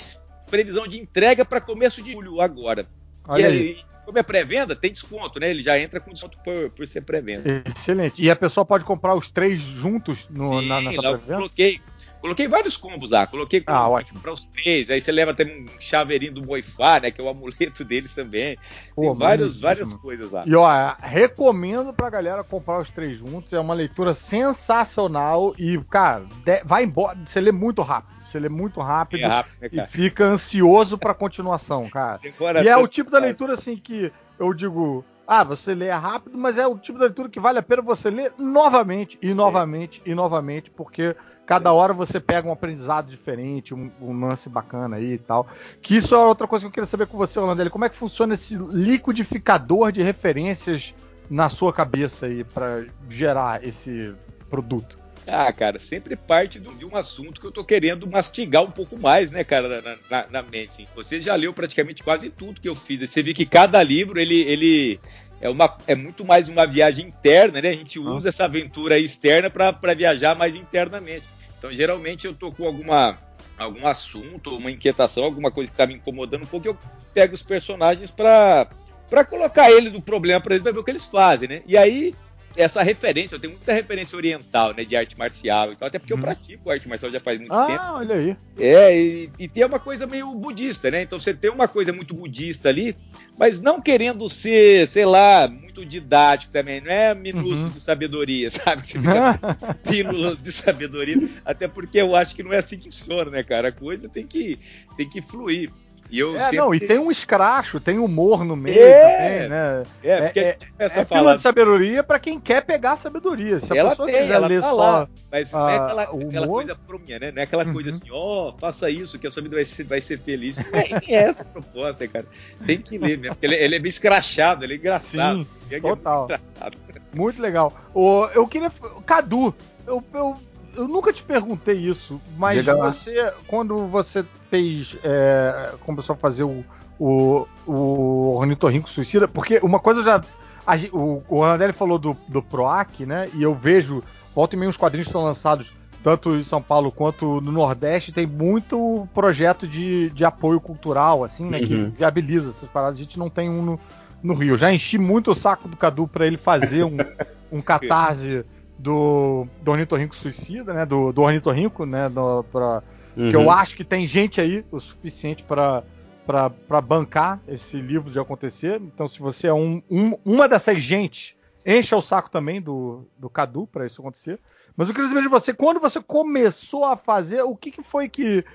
previsão 0.52 0.86
de 0.86 1.00
entrega 1.00 1.46
para 1.46 1.62
começo 1.62 2.02
de 2.02 2.12
julho 2.12 2.42
agora. 2.42 2.86
Olha 3.26 3.44
e 3.44 3.46
aí. 3.46 3.78
como 4.06 4.20
é 4.20 4.24
pré-venda, 4.24 4.76
tem 4.76 4.92
desconto, 4.92 5.40
né? 5.40 5.50
Ele 5.52 5.62
já 5.62 5.80
entra 5.80 6.02
com 6.02 6.12
desconto 6.12 6.38
por, 6.44 6.70
por 6.72 6.86
ser 6.86 7.02
pré-venda. 7.02 7.64
Excelente. 7.66 8.22
E 8.22 8.30
a 8.30 8.36
pessoa 8.36 8.66
pode 8.66 8.84
comprar 8.84 9.16
os 9.16 9.30
três 9.30 9.62
juntos 9.62 10.28
no, 10.30 10.60
Sim, 10.60 10.68
na, 10.68 10.82
nessa 10.82 11.02
pré-venda? 11.02 11.34
Eu 11.34 11.38
coloquei 11.38 11.80
Coloquei 12.22 12.48
vários 12.48 12.76
combos 12.76 13.12
lá. 13.12 13.26
Coloquei 13.26 13.64
ah, 13.66 13.90
ótimo. 13.90 14.20
para 14.20 14.32
os 14.32 14.44
três. 14.46 14.90
Aí 14.90 15.02
você 15.02 15.12
leva 15.12 15.32
até 15.32 15.46
um 15.46 15.66
chaveirinho 15.80 16.34
do 16.34 16.46
Moifá, 16.46 17.00
né? 17.00 17.12
Que 17.12 17.22
é 17.22 17.24
o 17.24 17.30
amuleto 17.30 17.84
deles 17.84 18.14
também. 18.14 18.58
Pô, 18.96 19.02
Tem 19.04 19.16
vários, 19.16 19.60
várias 19.60 19.94
coisas 19.94 20.32
lá. 20.32 20.44
E 20.46 20.56
ó, 20.56 20.68
recomendo 21.00 21.94
pra 21.94 22.10
galera 22.10 22.44
comprar 22.44 22.80
os 22.80 22.90
três 22.90 23.18
juntos. 23.18 23.54
É 23.54 23.60
uma 23.60 23.74
leitura 23.74 24.14
sensacional. 24.14 25.56
E, 25.58 25.78
cara, 25.90 26.26
vai 26.66 26.84
embora. 26.84 27.18
Você 27.26 27.40
lê 27.40 27.52
muito 27.52 27.82
rápido. 27.82 28.20
Você 28.30 28.40
lê 28.40 28.50
muito 28.50 28.80
rápido, 28.80 29.24
é 29.24 29.28
rápido 29.28 29.58
né, 29.60 29.70
e 29.72 29.88
fica 29.88 30.24
ansioso 30.24 31.00
pra 31.00 31.16
continuação, 31.16 31.90
cara. 31.90 32.20
e 32.64 32.68
é 32.68 32.78
o 32.78 32.88
tipo 32.88 33.10
da 33.10 33.18
leitura 33.18 33.54
assim 33.54 33.76
que 33.76 34.12
eu 34.38 34.54
digo. 34.54 35.04
Ah, 35.32 35.44
você 35.44 35.76
lê 35.76 35.92
rápido, 35.92 36.38
mas 36.38 36.58
é 36.58 36.66
o 36.66 36.76
tipo 36.76 36.98
de 36.98 37.06
leitura 37.06 37.30
que 37.30 37.40
vale 37.40 37.60
a 37.60 37.64
pena 37.64 37.84
você 37.84 38.10
ler 38.10 38.34
novamente 38.38 39.20
e 39.22 39.32
novamente 39.34 40.02
e 40.04 40.16
novamente, 40.16 40.72
porque 40.72 41.16
Cada 41.50 41.74
hora 41.74 41.96
você 41.96 42.20
pega 42.20 42.48
um 42.48 42.52
aprendizado 42.52 43.10
diferente, 43.10 43.74
um, 43.74 43.90
um, 44.00 44.28
lance 44.28 44.48
bacana 44.48 44.98
aí 44.98 45.14
e 45.14 45.18
tal. 45.18 45.48
Que 45.82 45.98
isso 45.98 46.14
é 46.14 46.18
outra 46.20 46.46
coisa 46.46 46.62
que 46.62 46.68
eu 46.68 46.72
queria 46.72 46.86
saber 46.86 47.08
com 47.08 47.18
você, 47.18 47.40
Orlando. 47.40 47.72
Como 47.72 47.84
é 47.84 47.90
que 47.90 47.96
funciona 47.96 48.36
esse 48.36 48.56
liquidificador 48.56 49.92
de 49.92 50.04
referências 50.04 50.94
na 51.28 51.50
sua 51.50 51.74
cabeça 51.74 52.28
aí 52.28 52.44
para 52.44 52.86
gerar 53.10 53.64
esse 53.64 54.14
produto? 54.48 54.99
Ah, 55.32 55.52
cara, 55.52 55.80
sempre 55.80 56.16
parte 56.16 56.60
de 56.60 56.86
um 56.86 56.96
assunto 56.96 57.40
que 57.40 57.48
eu 57.48 57.52
tô 57.52 57.64
querendo 57.64 58.08
mastigar 58.08 58.64
um 58.64 58.72
pouco 58.72 58.98
mais, 58.98 59.32
né, 59.32 59.44
cara, 59.44 59.82
na, 59.82 59.98
na, 60.10 60.28
na 60.30 60.44
mente. 60.44 60.68
Assim. 60.68 60.88
Você 60.96 61.22
já 61.22 61.36
leu 61.36 61.54
praticamente 61.54 62.04
quase 62.04 62.30
tudo 62.30 62.62
que 62.62 62.70
eu 62.70 62.76
fiz. 62.76 63.00
Você 63.00 63.22
viu 63.22 63.34
que 63.34 63.46
cada 63.46 63.82
livro, 63.84 64.20
ele, 64.20 64.42
ele 64.42 65.00
é, 65.42 65.50
uma, 65.50 65.78
é 65.88 65.96
muito 65.96 66.26
mais 66.26 66.50
uma 66.50 66.66
viagem 66.66 67.08
interna, 67.08 67.62
né? 67.62 67.70
A 67.70 67.74
gente 67.74 68.00
usa 68.00 68.30
essa 68.30 68.46
aventura 68.46 68.98
externa 68.98 69.50
para 69.50 69.94
viajar 69.94 70.36
mais 70.36 70.56
internamente. 70.56 71.26
Então, 71.58 71.72
geralmente 71.72 72.26
eu 72.26 72.34
tô 72.34 72.52
com 72.52 72.66
alguma 72.66 73.18
algum 73.58 73.86
assunto, 73.86 74.56
uma 74.56 74.72
inquietação, 74.72 75.24
alguma 75.24 75.52
coisa 75.52 75.70
que 75.70 75.76
tá 75.76 75.86
me 75.86 75.96
incomodando 75.96 76.44
um 76.44 76.48
pouco, 76.48 76.66
eu 76.66 76.78
pego 77.14 77.34
os 77.34 77.44
personagens 77.44 78.10
para 78.10 78.70
para 79.10 79.26
colocar 79.26 79.72
eles 79.72 79.92
no 79.92 80.02
problema 80.02 80.40
para 80.40 80.54
eles 80.54 80.64
ver 80.64 80.78
o 80.78 80.84
que 80.84 80.92
eles 80.92 81.06
fazem, 81.06 81.50
né? 81.50 81.62
E 81.68 81.76
aí 81.76 82.16
essa 82.60 82.84
referência, 82.84 83.36
eu 83.36 83.40
tenho 83.40 83.54
muita 83.54 83.72
referência 83.72 84.18
oriental, 84.18 84.74
né, 84.74 84.84
de 84.84 84.94
arte 84.94 85.18
marcial, 85.18 85.72
então, 85.72 85.88
até 85.88 85.98
porque 85.98 86.12
eu 86.12 86.18
uhum. 86.18 86.24
pratico 86.24 86.70
arte 86.70 86.90
marcial 86.90 87.10
já 87.10 87.20
faz 87.20 87.40
muito 87.40 87.54
ah, 87.54 87.66
tempo. 87.66 87.80
Ah, 87.82 87.94
olha 87.96 88.16
aí. 88.16 88.38
É, 88.58 89.02
e, 89.02 89.32
e, 89.40 89.48
tem 89.48 89.64
uma 89.64 89.80
coisa 89.80 90.06
meio 90.06 90.34
budista, 90.36 90.92
né? 90.92 91.02
Então 91.02 91.18
você 91.18 91.34
tem 91.34 91.50
uma 91.50 91.70
coisa 91.70 91.94
muito 91.94 92.14
budista 92.14 92.68
ali, 92.68 92.98
mas 93.38 93.62
não 93.62 93.82
querendo 93.82 94.30
ser, 94.30 94.88
sei 94.90 95.06
lá, 95.06 95.48
muito 95.48 95.86
didático 95.86 96.52
também, 96.52 96.82
não 96.82 96.92
é 96.92 97.16
minúsculo 97.16 97.64
uhum. 97.64 97.70
de 97.70 97.80
sabedoria, 97.80 98.50
sabe? 98.52 98.86
Você 98.86 99.00
fica 99.00 99.40
pílulas 99.88 100.44
de 100.44 100.52
sabedoria, 100.52 101.18
até 101.46 101.66
porque 101.66 102.00
eu 102.00 102.14
acho 102.14 102.36
que 102.36 102.44
não 102.44 102.52
é 102.52 102.58
assim 102.58 102.78
que 102.78 102.86
funciona, 102.86 103.32
né, 103.32 103.42
cara? 103.42 103.70
A 103.70 103.72
coisa 103.72 104.10
tem 104.10 104.28
que, 104.28 104.60
tem 104.98 105.10
que 105.10 105.22
fluir. 105.22 105.72
E 106.10 106.20
eu 106.20 106.36
é, 106.36 106.40
sempre... 106.40 106.58
não, 106.58 106.74
e 106.74 106.80
tem 106.80 106.98
um 106.98 107.12
escracho, 107.12 107.80
tem 107.80 108.00
humor 108.00 108.44
no 108.44 108.56
meio 108.56 108.82
é, 108.82 109.02
também, 109.02 109.50
né? 109.50 109.84
É, 110.04 110.10
é, 110.10 110.40
é, 110.40 110.58
essa 110.80 111.02
é 111.02 111.06
fala 111.06 111.36
de 111.36 111.42
sabedoria 111.42 112.04
para 112.04 112.18
quem 112.18 112.40
quer 112.40 112.66
pegar 112.66 112.98
sabedoria. 112.98 113.60
Se 113.60 113.72
a 113.72 113.76
ela 113.76 113.90
pessoa 113.92 114.08
tem, 114.08 114.22
quiser 114.22 114.40
ler 114.40 114.62
tá 114.62 114.70
só. 114.70 114.76
Lá, 114.76 115.10
mas 115.32 115.52
não 115.52 115.70
é 115.70 115.76
aquela, 115.76 116.04
aquela 116.04 116.48
coisa 116.48 116.76
promia, 116.76 117.20
né? 117.20 117.32
Não 117.32 117.40
é 117.40 117.44
aquela 117.44 117.64
uhum. 117.64 117.74
coisa 117.74 117.92
assim, 117.92 118.10
ó, 118.12 118.50
oh, 118.50 118.58
faça 118.58 118.90
isso, 118.90 119.20
que 119.20 119.28
a 119.28 119.32
sua 119.32 119.44
vida 119.44 119.56
vai 119.56 119.66
ser, 119.66 119.84
vai 119.84 120.02
ser 120.02 120.20
feliz. 120.20 120.58
É, 120.80 121.14
é 121.14 121.16
essa 121.16 121.44
a 121.44 121.46
proposta, 121.46 122.08
cara. 122.08 122.26
Tem 122.66 122.80
que 122.80 122.98
ler 122.98 123.18
mesmo. 123.18 123.36
Porque 123.36 123.46
ele, 123.46 123.56
ele 123.56 123.76
é 123.76 123.80
bem 123.80 123.90
escrachado, 123.90 124.64
ele 124.64 124.74
é 124.74 124.78
engraçado. 124.78 125.46
Sim, 125.70 125.82
total. 125.82 126.28
Muito, 126.30 127.02
muito, 127.14 127.42
legal. 127.42 127.74
O, 127.94 128.26
eu 128.34 128.48
queria. 128.48 128.72
Cadu, 129.06 129.54
eu, 129.86 130.04
eu 130.14 130.38
eu 130.76 130.88
nunca 130.88 131.12
te 131.12 131.24
perguntei 131.24 131.76
isso, 131.76 132.22
mas 132.38 132.60
Diga 132.60 132.76
você, 132.76 133.22
lá. 133.22 133.34
quando 133.48 133.88
você 133.88 134.26
fez, 134.50 134.98
é, 135.04 135.74
começou 135.82 136.14
a 136.14 136.18
fazer 136.18 136.44
o, 136.44 136.64
o, 137.00 137.48
o 137.66 138.36
Ornitorrinco 138.36 138.90
Suicida, 138.90 139.28
porque 139.28 139.60
uma 139.64 139.80
coisa 139.80 140.04
já. 140.04 140.24
A, 140.66 140.76
o, 140.92 141.24
o 141.28 141.40
Ronaldelli 141.40 141.74
falou 141.74 141.98
do, 141.98 142.16
do 142.28 142.42
PROAC, 142.42 143.06
né? 143.06 143.30
E 143.34 143.42
eu 143.42 143.56
vejo, 143.56 144.04
volta 144.36 144.56
e 144.56 144.60
meio, 144.60 144.70
os 144.70 144.78
quadrinhos 144.78 145.08
que 145.08 145.14
são 145.14 145.24
lançados 145.24 145.72
tanto 146.04 146.36
em 146.36 146.44
São 146.44 146.62
Paulo 146.62 146.92
quanto 146.92 147.42
no 147.42 147.52
Nordeste, 147.52 148.12
tem 148.12 148.26
muito 148.26 149.08
projeto 149.14 149.68
de, 149.68 150.10
de 150.12 150.24
apoio 150.24 150.60
cultural, 150.60 151.24
assim, 151.24 151.50
né? 151.50 151.60
Uhum. 151.60 151.66
Que 151.66 151.98
viabiliza 151.98 152.50
essas 152.52 152.70
paradas. 152.70 152.98
A 152.98 153.02
gente 153.02 153.20
não 153.20 153.30
tem 153.30 153.50
um 153.50 153.62
no, 153.62 153.80
no 154.24 154.34
Rio. 154.34 154.58
Já 154.58 154.72
enchi 154.72 154.98
muito 154.98 155.32
o 155.32 155.36
saco 155.36 155.68
do 155.68 155.76
Cadu 155.76 156.08
para 156.08 156.26
ele 156.26 156.38
fazer 156.38 156.84
um, 156.84 156.98
um 157.52 157.62
catarse 157.62 158.46
do, 158.80 159.46
do 159.62 159.72
Ornitorrinco 159.72 160.16
Suicida, 160.16 160.74
né? 160.74 160.86
Do, 160.86 161.12
do 161.12 161.22
Ornitorrinco, 161.22 161.86
né? 161.86 162.10
Do, 162.10 162.44
pra, 162.46 162.82
uhum. 163.16 163.30
Que 163.30 163.36
eu 163.36 163.42
uhum. 163.42 163.52
acho 163.52 163.76
que 163.76 163.84
tem 163.84 164.08
gente 164.08 164.40
aí 164.40 164.66
o 164.72 164.80
suficiente 164.80 165.44
para 165.44 165.84
para 166.26 166.80
bancar 166.80 167.42
esse 167.48 167.82
livro 167.82 168.12
de 168.12 168.20
acontecer. 168.20 168.80
Então, 168.80 169.08
se 169.08 169.20
você 169.20 169.48
é 169.48 169.54
um, 169.54 169.82
um, 169.90 170.14
uma 170.24 170.48
dessas 170.48 170.80
gente, 170.80 171.36
encha 171.66 171.98
o 171.98 172.04
saco 172.04 172.30
também 172.30 172.62
do, 172.62 173.04
do 173.18 173.32
Cadu 173.32 173.66
para 173.66 173.88
isso 173.88 174.00
acontecer. 174.00 174.40
Mas 174.78 174.88
eu 174.88 174.94
queria 174.94 175.10
saber 175.10 175.24
de 175.24 175.28
você, 175.28 175.52
quando 175.56 175.80
você 175.80 176.00
começou 176.00 176.86
a 176.86 176.96
fazer, 176.96 177.42
o 177.42 177.56
que, 177.56 177.72
que 177.72 177.82
foi 177.82 178.08
que. 178.08 178.46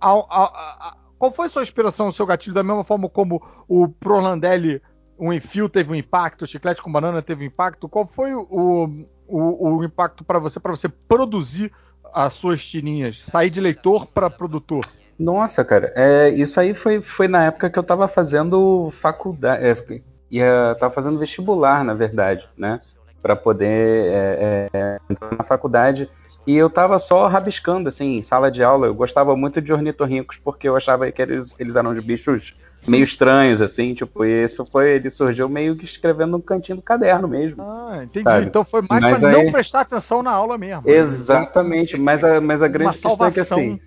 A, 0.00 0.12
a, 0.12 0.44
a, 0.44 0.96
qual 1.18 1.32
foi 1.32 1.46
a 1.46 1.50
sua 1.50 1.62
inspiração, 1.62 2.06
o 2.06 2.12
seu 2.12 2.24
gatilho, 2.24 2.54
da 2.54 2.62
mesma 2.62 2.84
forma 2.84 3.08
como 3.08 3.42
o 3.66 3.88
Prolandelli, 3.88 4.80
o 5.18 5.32
Enfio 5.32 5.68
teve 5.68 5.90
um 5.90 5.96
impacto, 5.96 6.42
o 6.42 6.46
Chiclete 6.46 6.80
com 6.80 6.92
Banana 6.92 7.20
teve 7.20 7.42
um 7.42 7.48
impacto? 7.48 7.88
Qual 7.88 8.06
foi 8.06 8.34
o, 8.34 9.04
o, 9.30 9.78
o 9.78 9.84
impacto 9.84 10.24
para 10.24 10.38
você, 10.38 10.58
para 10.58 10.72
você 10.72 10.88
produzir 10.88 11.72
as 12.12 12.32
suas 12.32 12.64
tirinhas, 12.66 13.20
sair 13.20 13.50
de 13.50 13.60
leitor 13.60 14.06
para 14.06 14.28
produtor? 14.28 14.84
Nossa, 15.18 15.64
cara, 15.64 15.92
é, 15.94 16.30
isso 16.30 16.58
aí 16.58 16.74
foi, 16.74 17.02
foi 17.02 17.28
na 17.28 17.44
época 17.44 17.68
que 17.68 17.78
eu 17.78 17.82
estava 17.82 18.08
fazendo 18.08 18.90
faculdade, 19.00 19.64
é, 19.64 20.00
ia, 20.30 20.74
tava 20.80 20.92
fazendo 20.94 21.18
vestibular, 21.18 21.84
na 21.84 21.92
verdade, 21.92 22.48
né, 22.56 22.80
para 23.20 23.36
poder 23.36 24.06
é, 24.06 24.68
é, 24.72 24.98
entrar 25.10 25.36
na 25.36 25.44
faculdade. 25.44 26.10
E 26.50 26.56
eu 26.56 26.68
tava 26.68 26.98
só 26.98 27.28
rabiscando, 27.28 27.88
assim, 27.88 28.16
em 28.16 28.22
sala 28.22 28.50
de 28.50 28.60
aula. 28.60 28.88
Eu 28.88 28.94
gostava 28.94 29.36
muito 29.36 29.62
de 29.62 29.72
ornitorrincos 29.72 30.36
porque 30.36 30.68
eu 30.68 30.74
achava 30.74 31.08
que 31.12 31.22
eles, 31.22 31.54
eles 31.60 31.76
eram 31.76 31.94
de 31.94 32.00
bichos 32.00 32.56
meio 32.88 33.04
estranhos, 33.04 33.62
assim, 33.62 33.94
tipo, 33.94 34.24
e 34.24 34.42
isso 34.42 34.66
foi, 34.66 34.94
ele 34.94 35.10
surgiu 35.10 35.48
meio 35.48 35.76
que 35.76 35.84
escrevendo 35.84 36.32
no 36.32 36.42
cantinho 36.42 36.74
do 36.74 36.82
caderno 36.82 37.28
mesmo. 37.28 37.62
Ah, 37.62 38.00
entendi. 38.02 38.24
Sabe? 38.24 38.46
Então 38.46 38.64
foi 38.64 38.82
mais 38.82 39.00
mas 39.00 39.20
pra 39.20 39.28
aí... 39.28 39.44
não 39.44 39.52
prestar 39.52 39.82
atenção 39.82 40.24
na 40.24 40.32
aula 40.32 40.58
mesmo. 40.58 40.90
Exatamente, 40.90 41.96
mas 41.96 42.24
a, 42.24 42.40
mas 42.40 42.62
a 42.62 42.66
grande 42.66 42.90
questão 42.90 43.12
é 43.24 43.30
que 43.30 43.40
assim. 43.40 43.80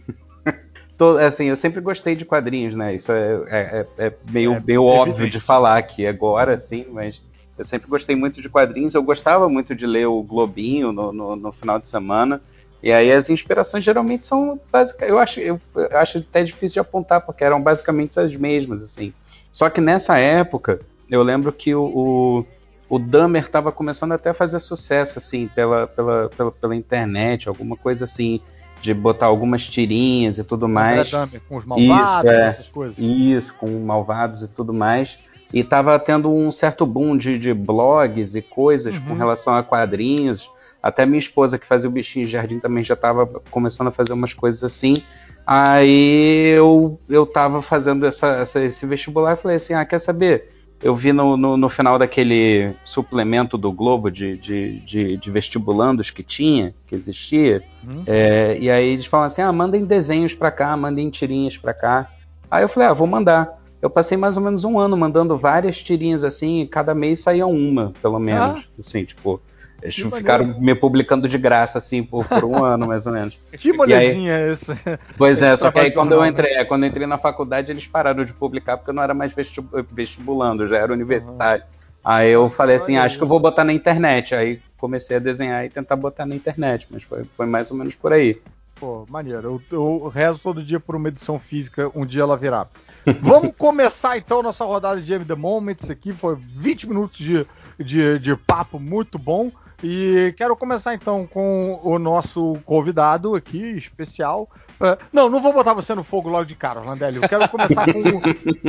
Tô, 0.98 1.18
assim, 1.18 1.46
eu 1.46 1.58
sempre 1.58 1.82
gostei 1.82 2.16
de 2.16 2.24
quadrinhos, 2.24 2.76
né? 2.76 2.96
Isso 2.96 3.12
é, 3.12 3.34
é, 3.48 3.88
é, 3.98 4.06
é 4.08 4.14
meio, 4.32 4.54
é, 4.54 4.62
meio 4.62 4.86
óbvio 4.86 5.30
de 5.30 5.40
falar 5.42 5.78
aqui 5.78 6.08
agora, 6.08 6.54
assim, 6.54 6.86
mas 6.94 7.22
eu 7.58 7.66
sempre 7.66 7.88
gostei 7.88 8.16
muito 8.16 8.42
de 8.42 8.50
quadrinhos. 8.50 8.94
Eu 8.94 9.04
gostava 9.04 9.48
muito 9.48 9.76
de 9.76 9.86
ler 9.86 10.08
o 10.08 10.22
Globinho 10.24 10.92
no, 10.92 11.14
no, 11.14 11.36
no 11.36 11.52
final 11.52 11.78
de 11.80 11.88
semana. 11.88 12.42
E 12.84 12.92
aí 12.92 13.14
as 13.14 13.30
inspirações 13.30 13.82
geralmente 13.82 14.26
são 14.26 14.60
básicas. 14.70 15.08
Eu 15.08 15.18
acho, 15.18 15.40
eu 15.40 15.58
acho 15.94 16.18
até 16.18 16.44
difícil 16.44 16.74
de 16.74 16.80
apontar, 16.82 17.22
porque 17.22 17.42
eram 17.42 17.62
basicamente 17.62 18.20
as 18.20 18.36
mesmas, 18.36 18.84
assim. 18.84 19.14
Só 19.54 19.70
que 19.70 19.80
nessa 19.80 20.18
época, 20.18 20.82
eu 21.10 21.24
lembro 21.24 21.54
que 21.54 21.74
o, 21.74 21.86
o, 21.86 22.46
o 22.90 23.00
Dahmer 23.00 23.44
estava 23.44 23.72
começando 23.72 24.12
até 24.12 24.32
a 24.32 24.34
fazer 24.34 24.60
sucesso, 24.60 25.18
assim, 25.18 25.48
pela, 25.56 25.88
pela, 25.88 26.30
pela, 26.36 26.52
pela, 26.52 26.76
internet, 26.76 27.48
alguma 27.48 27.78
coisa 27.78 28.04
assim, 28.04 28.42
de 28.82 28.94
botar 28.94 29.28
algumas 29.28 29.66
tirinhas 29.66 30.38
e 30.38 30.44
tudo 30.44 30.68
mais. 30.68 31.10
Dahmer, 31.10 31.42
com 31.48 31.56
os 31.56 31.64
malvados, 31.64 32.20
isso, 32.20 32.28
é, 32.28 32.48
essas 32.48 32.68
coisas. 32.68 32.98
Isso, 33.00 33.54
com 33.54 33.70
malvados 33.80 34.42
e 34.42 34.48
tudo 34.50 34.74
mais. 34.74 35.18
e 35.54 35.64
tava 35.64 35.98
tendo 35.98 36.30
um 36.30 36.52
certo 36.52 36.86
boom 36.86 37.16
de, 37.16 37.40
de 37.40 37.54
blogs 37.54 38.36
e 38.36 38.42
coisas 38.42 39.00
com 39.00 39.14
relação 39.14 39.56
a 39.56 39.64
quadrinhos. 39.64 40.52
Até 40.84 41.06
minha 41.06 41.18
esposa, 41.20 41.58
que 41.58 41.66
fazia 41.66 41.90
o 41.90 41.92
bichinho 41.94 42.26
de 42.26 42.32
jardim, 42.34 42.60
também 42.60 42.84
já 42.84 42.94
estava 42.94 43.26
começando 43.50 43.88
a 43.88 43.92
fazer 43.92 44.12
umas 44.12 44.34
coisas 44.34 44.62
assim. 44.66 45.02
Aí 45.48 46.48
eu, 46.48 47.00
eu 47.10 47.26
tava 47.26 47.62
fazendo 47.62 48.06
essa, 48.06 48.28
essa- 48.34 48.64
esse 48.64 48.86
vestibular 48.86 49.34
e 49.34 49.38
falei 49.42 49.58
assim: 49.58 49.74
ah, 49.74 49.86
quer 49.86 50.00
saber? 50.00 50.50
Eu 50.82 50.94
vi 50.96 51.14
no, 51.14 51.38
no, 51.38 51.56
no 51.56 51.70
final 51.70 51.98
daquele 51.98 52.74
suplemento 52.84 53.58
do 53.58 53.72
Globo 53.72 54.12
de, 54.12 54.36
de, 54.38 54.80
de, 54.86 55.18
de 55.18 55.32
vestibulandos 55.32 56.10
que 56.12 56.22
tinha, 56.24 56.74
que 56.86 56.94
existia. 56.96 57.64
Uhum. 57.88 58.04
é, 58.06 58.58
e 58.60 58.70
aí 58.70 58.90
eles 58.90 59.06
falam 59.06 59.28
assim: 59.28 59.42
ah, 59.42 59.52
mandem 59.54 59.86
desenhos 59.86 60.34
pra 60.34 60.52
cá, 60.52 60.76
mandem 60.76 61.10
tirinhas 61.10 61.58
pra 61.58 61.74
cá. 61.74 62.10
Aí 62.52 62.64
eu 62.64 62.68
falei: 62.70 62.90
ah, 62.90 62.94
vou 62.94 63.08
mandar. 63.08 63.62
Eu 63.82 63.90
passei 63.90 64.18
mais 64.18 64.38
ou 64.38 64.44
menos 64.44 64.64
um 64.64 64.80
ano 64.80 64.96
mandando 64.98 65.38
várias 65.38 65.78
tirinhas 65.82 66.24
assim, 66.24 66.62
e 66.62 66.68
cada 66.68 66.94
mês 66.96 67.20
saía 67.22 67.46
uma, 67.46 67.92
pelo 68.02 68.18
menos. 68.20 68.66
Assim, 68.80 69.04
tipo, 69.04 69.42
eles 69.84 69.96
Que 69.96 70.10
ficaram 70.10 70.60
me 70.60 70.74
publicando 70.74 71.28
de 71.30 71.38
graça, 71.38 71.78
assim, 71.78 72.02
por, 72.04 72.26
por 72.28 72.44
um 72.46 72.64
ano, 72.66 72.88
mais 72.88 73.06
ou 73.06 73.12
menos. 73.14 73.38
Que 73.58 73.74
molezinha 73.74 74.34
é 74.34 74.52
esse? 74.52 74.72
Pois 75.18 75.42
é, 75.42 75.54
Esse 75.54 75.62
só 75.62 75.72
que 75.72 75.80
aí 75.80 75.92
quando 75.92 76.14
eu 76.14 76.18
jornal, 76.20 76.32
entrei, 76.32 76.54
é, 76.56 76.64
quando 76.66 76.84
eu 76.84 76.90
entrei 76.90 77.06
na 77.06 77.18
faculdade, 77.18 77.70
eles 77.72 77.86
pararam 77.86 78.24
de 78.26 78.34
publicar 78.34 78.78
porque 78.78 78.90
eu 78.90 78.94
não 78.96 79.04
era 79.04 79.14
mais 79.14 79.34
vesti- 79.34 79.64
vestibulando, 79.92 80.68
já 80.68 80.78
era 80.78 80.92
universitário. 80.94 81.64
Aí 82.04 82.32
eu 82.32 82.50
falei 82.50 82.78
assim, 82.78 82.94
Olha 82.94 83.04
acho 83.06 83.16
aí. 83.16 83.18
que 83.20 83.24
eu 83.24 83.28
vou 83.28 83.40
botar 83.40 83.64
na 83.64 83.72
internet. 83.74 84.34
Aí 84.36 84.60
comecei 84.78 85.18
a 85.18 85.20
desenhar 85.20 85.66
e 85.66 85.70
tentar 85.70 85.96
botar 85.96 86.26
na 86.26 86.36
internet, 86.36 86.88
mas 86.90 87.04
foi, 87.04 87.24
foi 87.38 87.46
mais 87.46 87.72
ou 87.72 87.78
menos 87.78 87.96
por 87.96 88.12
aí. 88.12 88.42
Pô, 88.76 89.06
maneiro. 89.10 89.62
Eu, 89.72 90.02
eu 90.02 90.08
rezo 90.10 90.42
todo 90.42 90.62
dia 90.64 90.80
por 90.80 90.96
uma 90.96 91.08
edição 91.08 91.40
física, 91.40 91.90
um 91.96 92.06
dia 92.06 92.22
ela 92.24 92.36
virá. 92.36 92.68
Vamos 93.22 93.54
começar 93.58 94.18
então 94.18 94.42
nossa 94.44 94.66
rodada 94.66 95.00
de 95.00 95.14
M 95.14 95.24
The 95.24 95.36
Moments 95.36 95.90
aqui. 95.90 96.12
Foi 96.12 96.36
20 96.36 96.90
minutos 96.90 97.18
de, 97.20 97.46
de, 97.80 98.20
de 98.20 98.36
papo 98.36 98.80
muito 98.80 99.18
bom. 99.18 99.52
E 99.84 100.34
quero 100.38 100.56
começar 100.56 100.94
então 100.94 101.28
com 101.28 101.78
o 101.84 102.00
nosso 102.00 102.58
convidado 102.66 103.36
aqui, 103.36 103.58
especial. 103.76 104.50
É, 104.82 104.98
não, 105.12 105.30
não 105.30 105.42
vou 105.42 105.52
botar 105.52 105.74
você 105.74 105.94
no 105.94 106.04
fogo 106.06 106.30
logo 106.30 106.46
de 106.46 106.56
cara, 106.56 106.80
Landelli. 106.80 107.18
Eu 107.22 107.28
quero 107.28 107.48
começar 107.50 107.86
com, 107.92 108.00
o- 108.00 108.22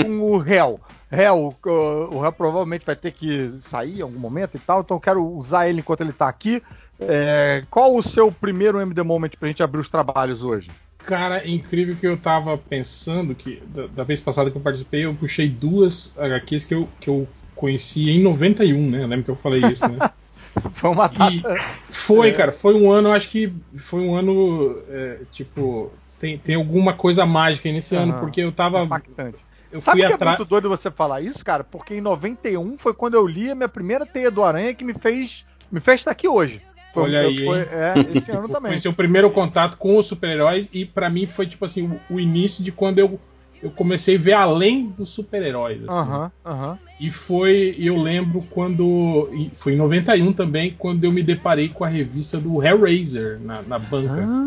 com 0.02 0.20
o 0.32 0.38
réu. 0.38 0.80
Réu, 1.08 1.54
o 1.64 2.18
réu 2.20 2.32
provavelmente 2.32 2.84
vai 2.84 2.96
ter 2.96 3.12
que 3.12 3.52
sair 3.60 3.98
em 4.00 4.02
algum 4.02 4.18
momento 4.18 4.56
e 4.56 4.58
tal, 4.60 4.80
então 4.80 4.96
eu 4.96 5.00
quero 5.00 5.24
usar 5.24 5.68
ele 5.68 5.78
enquanto 5.80 6.00
ele 6.00 6.12
tá 6.12 6.28
aqui. 6.28 6.60
É, 7.00 7.62
qual 7.70 7.94
o 7.94 8.02
seu 8.02 8.32
primeiro 8.32 8.80
MD 8.80 9.02
Moment 9.04 9.30
pra 9.38 9.48
gente 9.48 9.62
abrir 9.62 9.78
os 9.80 9.90
trabalhos 9.90 10.42
hoje? 10.42 10.70
Cara, 10.98 11.38
é 11.38 11.48
incrível 11.48 11.94
que 11.94 12.06
eu 12.06 12.16
tava 12.16 12.56
pensando 12.58 13.34
que 13.34 13.62
da, 13.66 13.86
da 13.86 14.04
vez 14.04 14.20
passada 14.20 14.50
que 14.50 14.56
eu 14.56 14.62
participei, 14.62 15.04
eu 15.04 15.14
puxei 15.14 15.48
duas 15.48 16.16
HQs 16.18 16.64
que 16.64 16.74
eu, 16.74 16.88
que 17.00 17.08
eu 17.10 17.28
conheci 17.54 18.10
em 18.10 18.20
91, 18.22 18.90
né? 18.90 19.02
Eu 19.04 19.06
lembro 19.06 19.24
que 19.24 19.30
eu 19.30 19.36
falei 19.36 19.60
isso, 19.60 19.86
né? 19.88 20.10
Foi 20.74 20.90
uma 20.90 21.06
data. 21.08 21.56
foi, 21.88 22.28
É. 22.28 22.32
cara, 22.32 22.52
foi 22.52 22.74
um 22.74 22.90
ano, 22.90 23.12
acho 23.12 23.28
que 23.28 23.52
foi 23.76 24.00
um 24.00 24.14
ano, 24.14 24.82
é, 24.88 25.18
tipo, 25.32 25.90
tem, 26.18 26.38
tem 26.38 26.54
alguma 26.54 26.92
coisa 26.94 27.26
mágica 27.26 27.68
aí 27.68 27.72
nesse 27.74 27.94
ano, 27.94 28.12
Aham. 28.12 28.20
porque 28.20 28.40
eu 28.40 28.52
tava. 28.52 28.82
impactante. 28.82 29.38
Eu 29.70 29.80
Sabe 29.80 29.98
que 29.98 30.04
é 30.04 30.14
atrás. 30.14 30.38
muito 30.38 30.48
doido 30.48 30.68
você 30.68 30.90
falar 30.90 31.20
isso, 31.20 31.44
cara? 31.44 31.64
Porque 31.64 31.94
em 31.94 32.00
91 32.00 32.78
foi 32.78 32.94
quando 32.94 33.14
eu 33.14 33.26
li 33.26 33.50
a 33.50 33.54
minha 33.54 33.68
primeira 33.68 34.06
teia 34.06 34.30
do 34.30 34.42
Aranha 34.44 34.72
que 34.72 34.84
me 34.84 34.94
fez 34.94 35.44
me 35.70 35.80
fez 35.80 36.00
estar 36.00 36.12
aqui 36.12 36.28
hoje. 36.28 36.62
Foi, 36.92 37.02
Olha 37.02 37.20
aí, 37.22 37.44
foi- 37.44 37.58
é, 37.58 37.94
esse 38.14 38.30
ano 38.30 38.46
também. 38.48 38.72
Foi 38.72 38.80
seu 38.80 38.92
primeiro 38.92 39.28
contato 39.32 39.76
com 39.76 39.96
os 39.96 40.06
super-heróis 40.06 40.68
e 40.72 40.84
pra 40.84 41.10
mim 41.10 41.26
foi 41.26 41.46
tipo 41.46 41.64
assim 41.64 41.88
o, 41.88 42.14
o 42.14 42.20
início 42.20 42.62
de 42.62 42.70
quando 42.70 43.00
eu, 43.00 43.18
eu 43.62 43.70
comecei 43.70 44.16
a 44.16 44.20
ver 44.20 44.32
além 44.34 44.86
dos 44.86 45.10
super-heróis. 45.10 45.82
assim. 45.84 45.94
Aham, 45.96 46.32
aham. 46.44 46.78
E 46.98 47.10
foi, 47.10 47.74
eu 47.78 47.96
lembro 48.00 48.42
quando 48.50 49.28
foi 49.54 49.72
em 49.72 49.76
91 49.76 50.32
também 50.32 50.74
quando 50.78 51.04
eu 51.04 51.10
me 51.12 51.22
deparei 51.22 51.68
com 51.68 51.82
a 51.82 51.88
revista 51.88 52.38
do 52.38 52.62
Hellraiser 52.62 53.40
na, 53.40 53.62
na 53.62 53.78
banca. 53.78 54.24
Ah, 54.28 54.44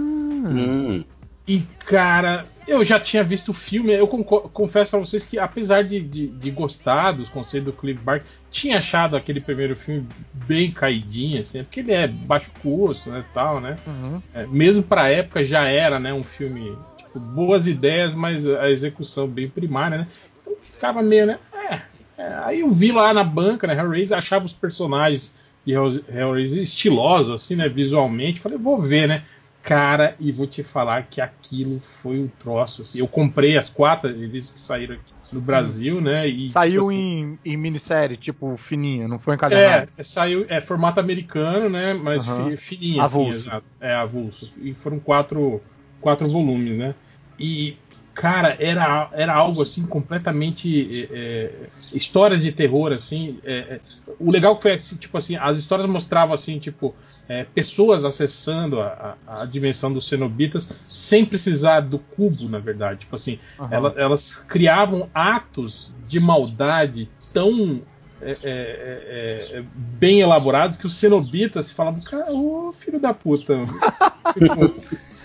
Hum. 0.49 1.03
E, 1.47 1.61
cara, 1.85 2.45
eu 2.67 2.83
já 2.83 2.99
tinha 2.99 3.23
visto 3.23 3.49
o 3.49 3.53
filme. 3.53 3.93
Eu 3.93 4.07
confesso 4.07 4.91
pra 4.91 4.99
vocês 4.99 5.25
que, 5.25 5.39
apesar 5.39 5.83
de, 5.83 6.01
de, 6.01 6.27
de 6.27 6.51
gostar 6.51 7.13
dos 7.13 7.29
conceitos 7.29 7.73
do 7.73 7.77
Clive 7.79 7.99
Barker, 8.03 8.27
tinha 8.51 8.77
achado 8.79 9.15
aquele 9.15 9.39
primeiro 9.39 9.73
filme 9.75 10.05
bem 10.33 10.71
caidinho, 10.71 11.39
assim, 11.39 11.63
porque 11.63 11.79
ele 11.79 11.93
é 11.93 12.05
baixo 12.07 12.51
custo, 12.61 13.09
né, 13.11 13.23
tal, 13.33 13.61
né? 13.61 13.77
uhum. 13.87 14.21
É, 14.33 14.45
mesmo 14.47 14.83
pra 14.83 15.09
época 15.09 15.43
já 15.43 15.63
era, 15.69 15.97
né, 15.99 16.13
um 16.13 16.23
filme, 16.23 16.77
tipo, 17.07 17.19
boas 17.19 17.67
ideias, 17.67 18.13
mas 18.13 18.47
a 18.47 18.69
execução 18.69 19.27
bem 19.27 19.49
primária, 19.49 19.99
né? 19.99 20.07
Então 20.41 20.53
ficava 20.61 21.01
meio, 21.01 21.25
né? 21.25 21.39
É, 21.53 22.21
é. 22.21 22.33
Aí 22.43 22.59
eu 22.61 22.69
vi 22.69 22.91
lá 22.91 23.13
na 23.13 23.23
banca, 23.23 23.67
né, 23.67 23.75
Hellraiser, 23.77 24.17
achava 24.17 24.45
os 24.45 24.53
personagens 24.53 25.35
de 25.65 25.73
Hell- 25.73 26.03
Hellraiser 26.09 26.61
estilosos, 26.61 27.31
assim, 27.33 27.55
né, 27.55 27.67
visualmente. 27.67 28.39
Falei, 28.39 28.57
vou 28.57 28.79
ver, 28.81 29.07
né? 29.07 29.23
Cara, 29.63 30.15
e 30.17 30.31
vou 30.31 30.47
te 30.47 30.63
falar 30.63 31.07
que 31.09 31.19
aquilo 31.19 31.79
foi 31.81 32.19
um 32.19 32.27
troço. 32.27 32.83
Assim. 32.83 32.99
Eu 32.99 33.07
comprei 33.07 33.57
as 33.57 33.69
quatro 33.69 34.09
revistas 34.09 34.53
que 34.53 34.61
saíram 34.61 34.95
aqui 34.95 35.13
no 35.29 35.41
Brasil, 35.41 35.99
né? 35.99 36.25
E, 36.25 36.47
Saiu 36.47 36.83
tipo 36.83 36.87
assim, 36.87 37.37
em, 37.43 37.51
em 37.53 37.57
minissérie, 37.57 38.15
tipo, 38.15 38.55
fininha, 38.55 39.09
não 39.09 39.19
foi 39.19 39.35
encadernado. 39.35 39.91
é, 39.97 40.03
saiu, 40.03 40.45
é 40.47 40.61
formato 40.61 41.01
americano, 41.01 41.69
né? 41.69 41.93
Mas 41.93 42.23
fi- 42.25 42.55
fininha, 42.57 43.03
assim, 43.03 43.23
Avulso. 43.23 43.49
exato. 43.49 43.65
É, 43.81 43.93
avulso. 43.93 44.49
E 44.57 44.73
foram 44.73 44.99
quatro, 44.99 45.61
quatro 46.01 46.27
volumes, 46.29 46.77
né? 46.77 46.95
E, 47.39 47.77
cara, 48.13 48.55
era, 48.59 49.09
era 49.13 49.33
algo 49.33 49.61
assim 49.61 49.85
completamente. 49.85 51.07
é, 51.09 51.09
é, 51.11 51.51
histórias 51.93 52.41
de 52.41 52.51
terror, 52.51 52.91
assim. 52.91 53.39
é, 53.43 53.53
é, 53.57 53.79
o 54.19 54.31
legal 54.31 54.59
foi 54.59 54.73
assim, 54.73 54.95
tipo 54.95 55.17
assim, 55.17 55.35
as 55.35 55.57
histórias 55.57 55.87
mostravam 55.87 56.33
assim, 56.33 56.57
tipo, 56.59 56.95
é, 57.29 57.43
pessoas 57.43 58.03
acessando 58.03 58.81
a, 58.81 59.15
a- 59.27 59.41
a 59.41 59.45
dimensão 59.45 59.91
dos 59.93 60.07
cenobitas 60.07 60.69
sem 60.93 61.23
precisar 61.25 61.81
do 61.81 61.99
cubo, 61.99 62.49
na 62.49 62.59
verdade. 62.59 63.01
Tipo 63.01 63.15
assim, 63.15 63.39
Aham. 63.59 63.69
ela- 63.71 63.93
elas 63.97 64.33
criavam 64.47 65.09
atos 65.13 65.93
de 66.07 66.19
maldade 66.19 67.09
tão 67.33 67.81
é, 68.19 68.31
é, 68.31 68.37
é, 68.43 69.57
é, 69.59 69.63
bem 69.75 70.21
elaborados 70.21 70.77
que 70.77 70.87
os 70.87 70.95
cenobitas 70.95 71.71
falavam, 71.71 72.01
cara, 72.01 72.31
ô 72.33 72.71
filho 72.73 72.99
da 72.99 73.13
puta. 73.13 73.53
Tipo, 74.33 74.73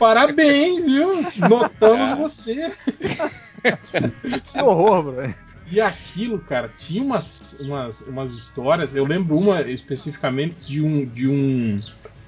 Parabéns, 0.02 0.84
viu? 0.84 1.22
Notamos 1.48 2.08
Ah. 2.08 2.14
você. 2.16 2.72
Que 4.50 4.60
horror, 4.60 5.04
bro. 5.04 5.34
E 5.70 5.80
aquilo, 5.80 6.40
cara, 6.40 6.68
tinha 6.76 7.00
umas, 7.04 7.60
umas, 7.60 8.00
umas 8.02 8.32
histórias. 8.32 8.96
Eu 8.96 9.04
lembro 9.06 9.36
uma 9.38 9.62
especificamente 9.62 10.66
de 10.66 10.82
um, 10.82 11.06
de 11.06 11.28
um, 11.28 11.78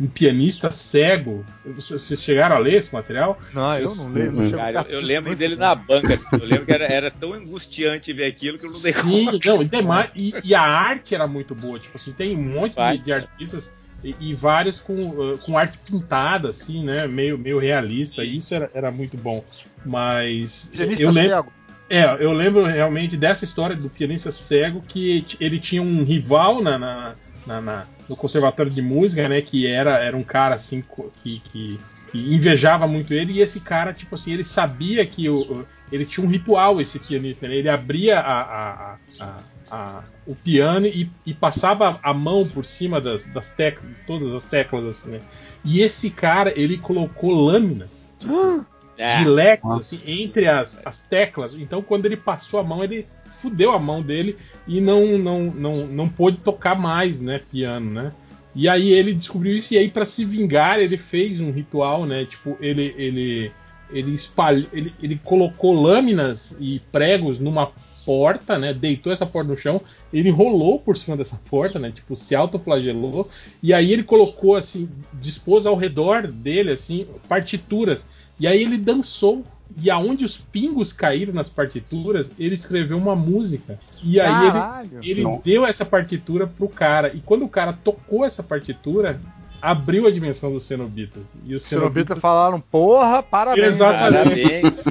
um 0.01 0.07
pianista 0.07 0.71
cego. 0.71 1.45
Vocês 1.67 2.23
chegaram 2.23 2.55
a 2.55 2.59
ler 2.61 2.75
esse 2.75 2.95
material? 2.95 3.37
Não, 3.53 3.77
eu 3.77 3.93
não 3.93 4.09
leio, 4.13 4.31
não 4.33 4.45
chego 4.45 4.57
Cara, 4.57 4.87
eu, 4.89 5.01
eu 5.01 5.05
lembro 5.05 5.35
dele 5.35 5.57
na 5.57 5.75
banca. 5.75 6.15
assim, 6.15 6.29
eu 6.31 6.45
lembro 6.45 6.67
que 6.67 6.73
era, 6.73 6.85
era 6.87 7.11
tão 7.11 7.33
angustiante 7.33 8.13
ver 8.13 8.27
aquilo 8.27 8.57
que 8.57 8.67
eu 8.67 8.71
não 8.71 8.81
dei 8.81 8.93
Sim, 8.93 9.25
conta. 9.27 9.49
não, 9.51 9.63
e, 9.63 9.65
demais, 9.67 10.11
e, 10.15 10.33
e 10.45 10.55
a 10.55 10.63
arte 10.63 11.13
era 11.13 11.27
muito 11.27 11.57
boa. 11.57 11.77
Tipo 11.81 11.97
assim, 11.97 12.13
tem 12.13 12.37
um 12.37 12.43
monte 12.43 12.77
de, 12.77 12.99
de 13.05 13.13
artistas 13.13 13.75
e, 14.03 14.15
e 14.21 14.35
vários 14.35 14.81
com, 14.81 15.11
uh, 15.11 15.39
com 15.39 15.57
arte 15.59 15.79
pintada, 15.85 16.51
assim, 16.51 16.85
né? 16.85 17.07
Meio, 17.07 17.39
meio 17.39 17.59
realista. 17.59 18.25
E 18.25 18.37
isso 18.39 18.55
era, 18.55 18.71
era 18.75 18.91
muito 18.91 19.17
bom. 19.17 19.45
Mas 19.85 20.71
Pianista 20.75 21.03
eu 21.03 21.11
lembro. 21.11 21.31
cego. 21.37 21.53
É, 21.91 22.05
eu 22.25 22.33
lembro 22.33 22.65
realmente 22.65 23.17
dessa 23.17 23.45
história 23.45 23.77
do 23.77 23.91
pianista 23.91 24.33
cego 24.33 24.83
que 24.89 25.27
ele 25.39 25.59
tinha 25.59 25.83
um 25.83 26.03
rival 26.03 26.63
na, 26.63 26.79
na- 26.79 27.13
na- 27.47 27.61
na- 27.61 27.87
no 28.09 28.17
conservatório 28.17 28.73
de 28.73 28.81
música, 28.81 29.29
né? 29.29 29.41
Que 29.43 29.67
era, 29.67 29.99
era 29.99 30.17
um 30.17 30.23
cara 30.25 30.55
assim 30.55 30.83
que, 31.23 31.41
que- 31.41 31.81
que 32.11 32.35
invejava 32.35 32.87
muito 32.87 33.13
ele, 33.13 33.35
e 33.35 33.41
esse 33.41 33.61
cara, 33.61 33.93
tipo 33.93 34.15
assim, 34.15 34.33
ele 34.33 34.45
sabia 34.45 35.05
que 35.05 35.29
o- 35.29 35.67
ele 35.93 36.07
tinha 36.07 36.27
um 36.27 36.31
ritual, 36.31 36.81
esse 36.81 36.99
pianista, 36.99 37.47
né? 37.49 37.57
Ele 37.57 37.69
abria 37.69 38.19
a- 38.21 38.41
a- 38.43 38.71
a- 38.71 38.99
a- 39.21 39.41
a- 39.71 40.03
o 40.27 40.35
piano 40.35 40.87
e, 40.87 41.11
e 41.27 41.35
passava 41.35 41.99
a 42.03 42.15
mão 42.15 42.49
por 42.49 42.65
cima 42.65 43.01
das, 43.01 43.27
das 43.27 43.51
teclas, 43.51 43.95
todas 44.07 44.33
as 44.33 44.45
teclas, 44.47 44.85
assim, 44.85 45.11
né? 45.11 45.21
E 45.65 45.81
esse 45.81 46.11
cara, 46.11 46.53
ele 46.57 46.79
colocou 46.79 47.33
lâminas 47.33 48.13
É, 48.97 49.19
giletes 49.19 49.65
Nossa. 49.65 49.97
assim, 49.97 50.23
entre 50.23 50.47
as, 50.47 50.81
as 50.85 51.03
teclas. 51.03 51.55
Então, 51.55 51.83
quando 51.83 52.07
ele 52.07 52.17
passou 52.17 52.61
a 52.61 52.63
mão, 52.63 52.85
ele 52.85 53.09
fudeu 53.27 53.73
a 53.73 53.79
mão 53.79 54.01
dele 54.01 54.37
e 54.69 54.81
não, 54.81 55.19
não, 55.19 55.47
não, 55.47 55.87
não 55.87 56.09
pôde 56.09 56.39
tocar 56.39 56.79
mais, 56.79 57.19
né, 57.19 57.41
piano, 57.51 57.91
né? 57.91 58.13
E 58.55 58.69
aí 58.69 58.93
ele 58.93 59.13
descobriu 59.13 59.57
isso 59.57 59.75
e 59.75 59.79
aí 59.79 59.91
para 59.91 60.07
se 60.07 60.25
vingar 60.25 60.79
ele 60.79 60.97
fez 60.97 61.41
um 61.41 61.51
ritual, 61.51 62.07
né? 62.07 62.25
Tipo 62.25 62.57
ele 62.61 62.95
ele 62.97 63.53
ele 63.91 64.15
espalhou, 64.15 64.69
ele, 64.73 64.95
ele 65.03 65.21
colocou 65.23 65.75
lâminas 65.75 66.57
e 66.61 66.81
pregos 66.93 67.39
numa 67.41 67.73
porta, 68.05 68.59
né? 68.59 68.73
Deitou 68.73 69.13
essa 69.13 69.27
porta 69.27 69.51
no 69.51 69.57
chão, 69.57 69.81
ele 70.13 70.31
rolou 70.31 70.79
por 70.79 70.97
cima 70.97 71.17
dessa 71.17 71.41
porta, 71.49 71.79
né? 71.79 71.91
Tipo 71.91 72.15
se 72.15 72.35
autoflagelou 72.35 73.29
e 73.63 73.73
aí 73.73 73.93
ele 73.93 74.03
colocou 74.03 74.57
assim, 74.57 74.89
dispôs 75.15 75.67
ao 75.67 75.77
redor 75.77 76.27
dele 76.27 76.73
assim 76.73 77.07
partituras 77.29 78.07
E 78.39 78.47
aí 78.47 78.63
ele 78.63 78.79
dançou. 78.79 79.45
E 79.77 79.91
aonde 79.91 80.25
os 80.25 80.37
pingos 80.37 80.93
caíram 80.93 81.33
nas 81.33 81.49
partituras, 81.51 82.31
ele 82.39 82.55
escreveu 82.55 82.97
uma 82.99 83.17
música. 83.17 83.81
E 84.03 84.21
aí 84.21 84.29
Caralho. 84.29 84.99
ele, 85.03 85.23
ele 85.23 85.39
deu 85.43 85.67
essa 85.67 85.85
partitura 85.85 86.47
pro 86.47 86.69
cara. 86.69 87.11
E 87.15 87.21
quando 87.21 87.45
o 87.45 87.49
cara 87.49 87.73
tocou 87.73 88.25
essa 88.25 88.43
partitura, 88.43 89.19
abriu 89.65 90.07
a 90.07 90.11
dimensão 90.11 90.53
dos 90.53 90.65
cenobitas. 90.65 91.23
E 91.47 91.55
os 91.55 91.63
Os 91.63 91.69
Cenobita 91.69 92.15
falaram, 92.15 92.61
porra, 92.61 93.23
parabéns. 93.23 93.67
Exatamente. 93.67 94.61
Parabéns. 94.61 94.85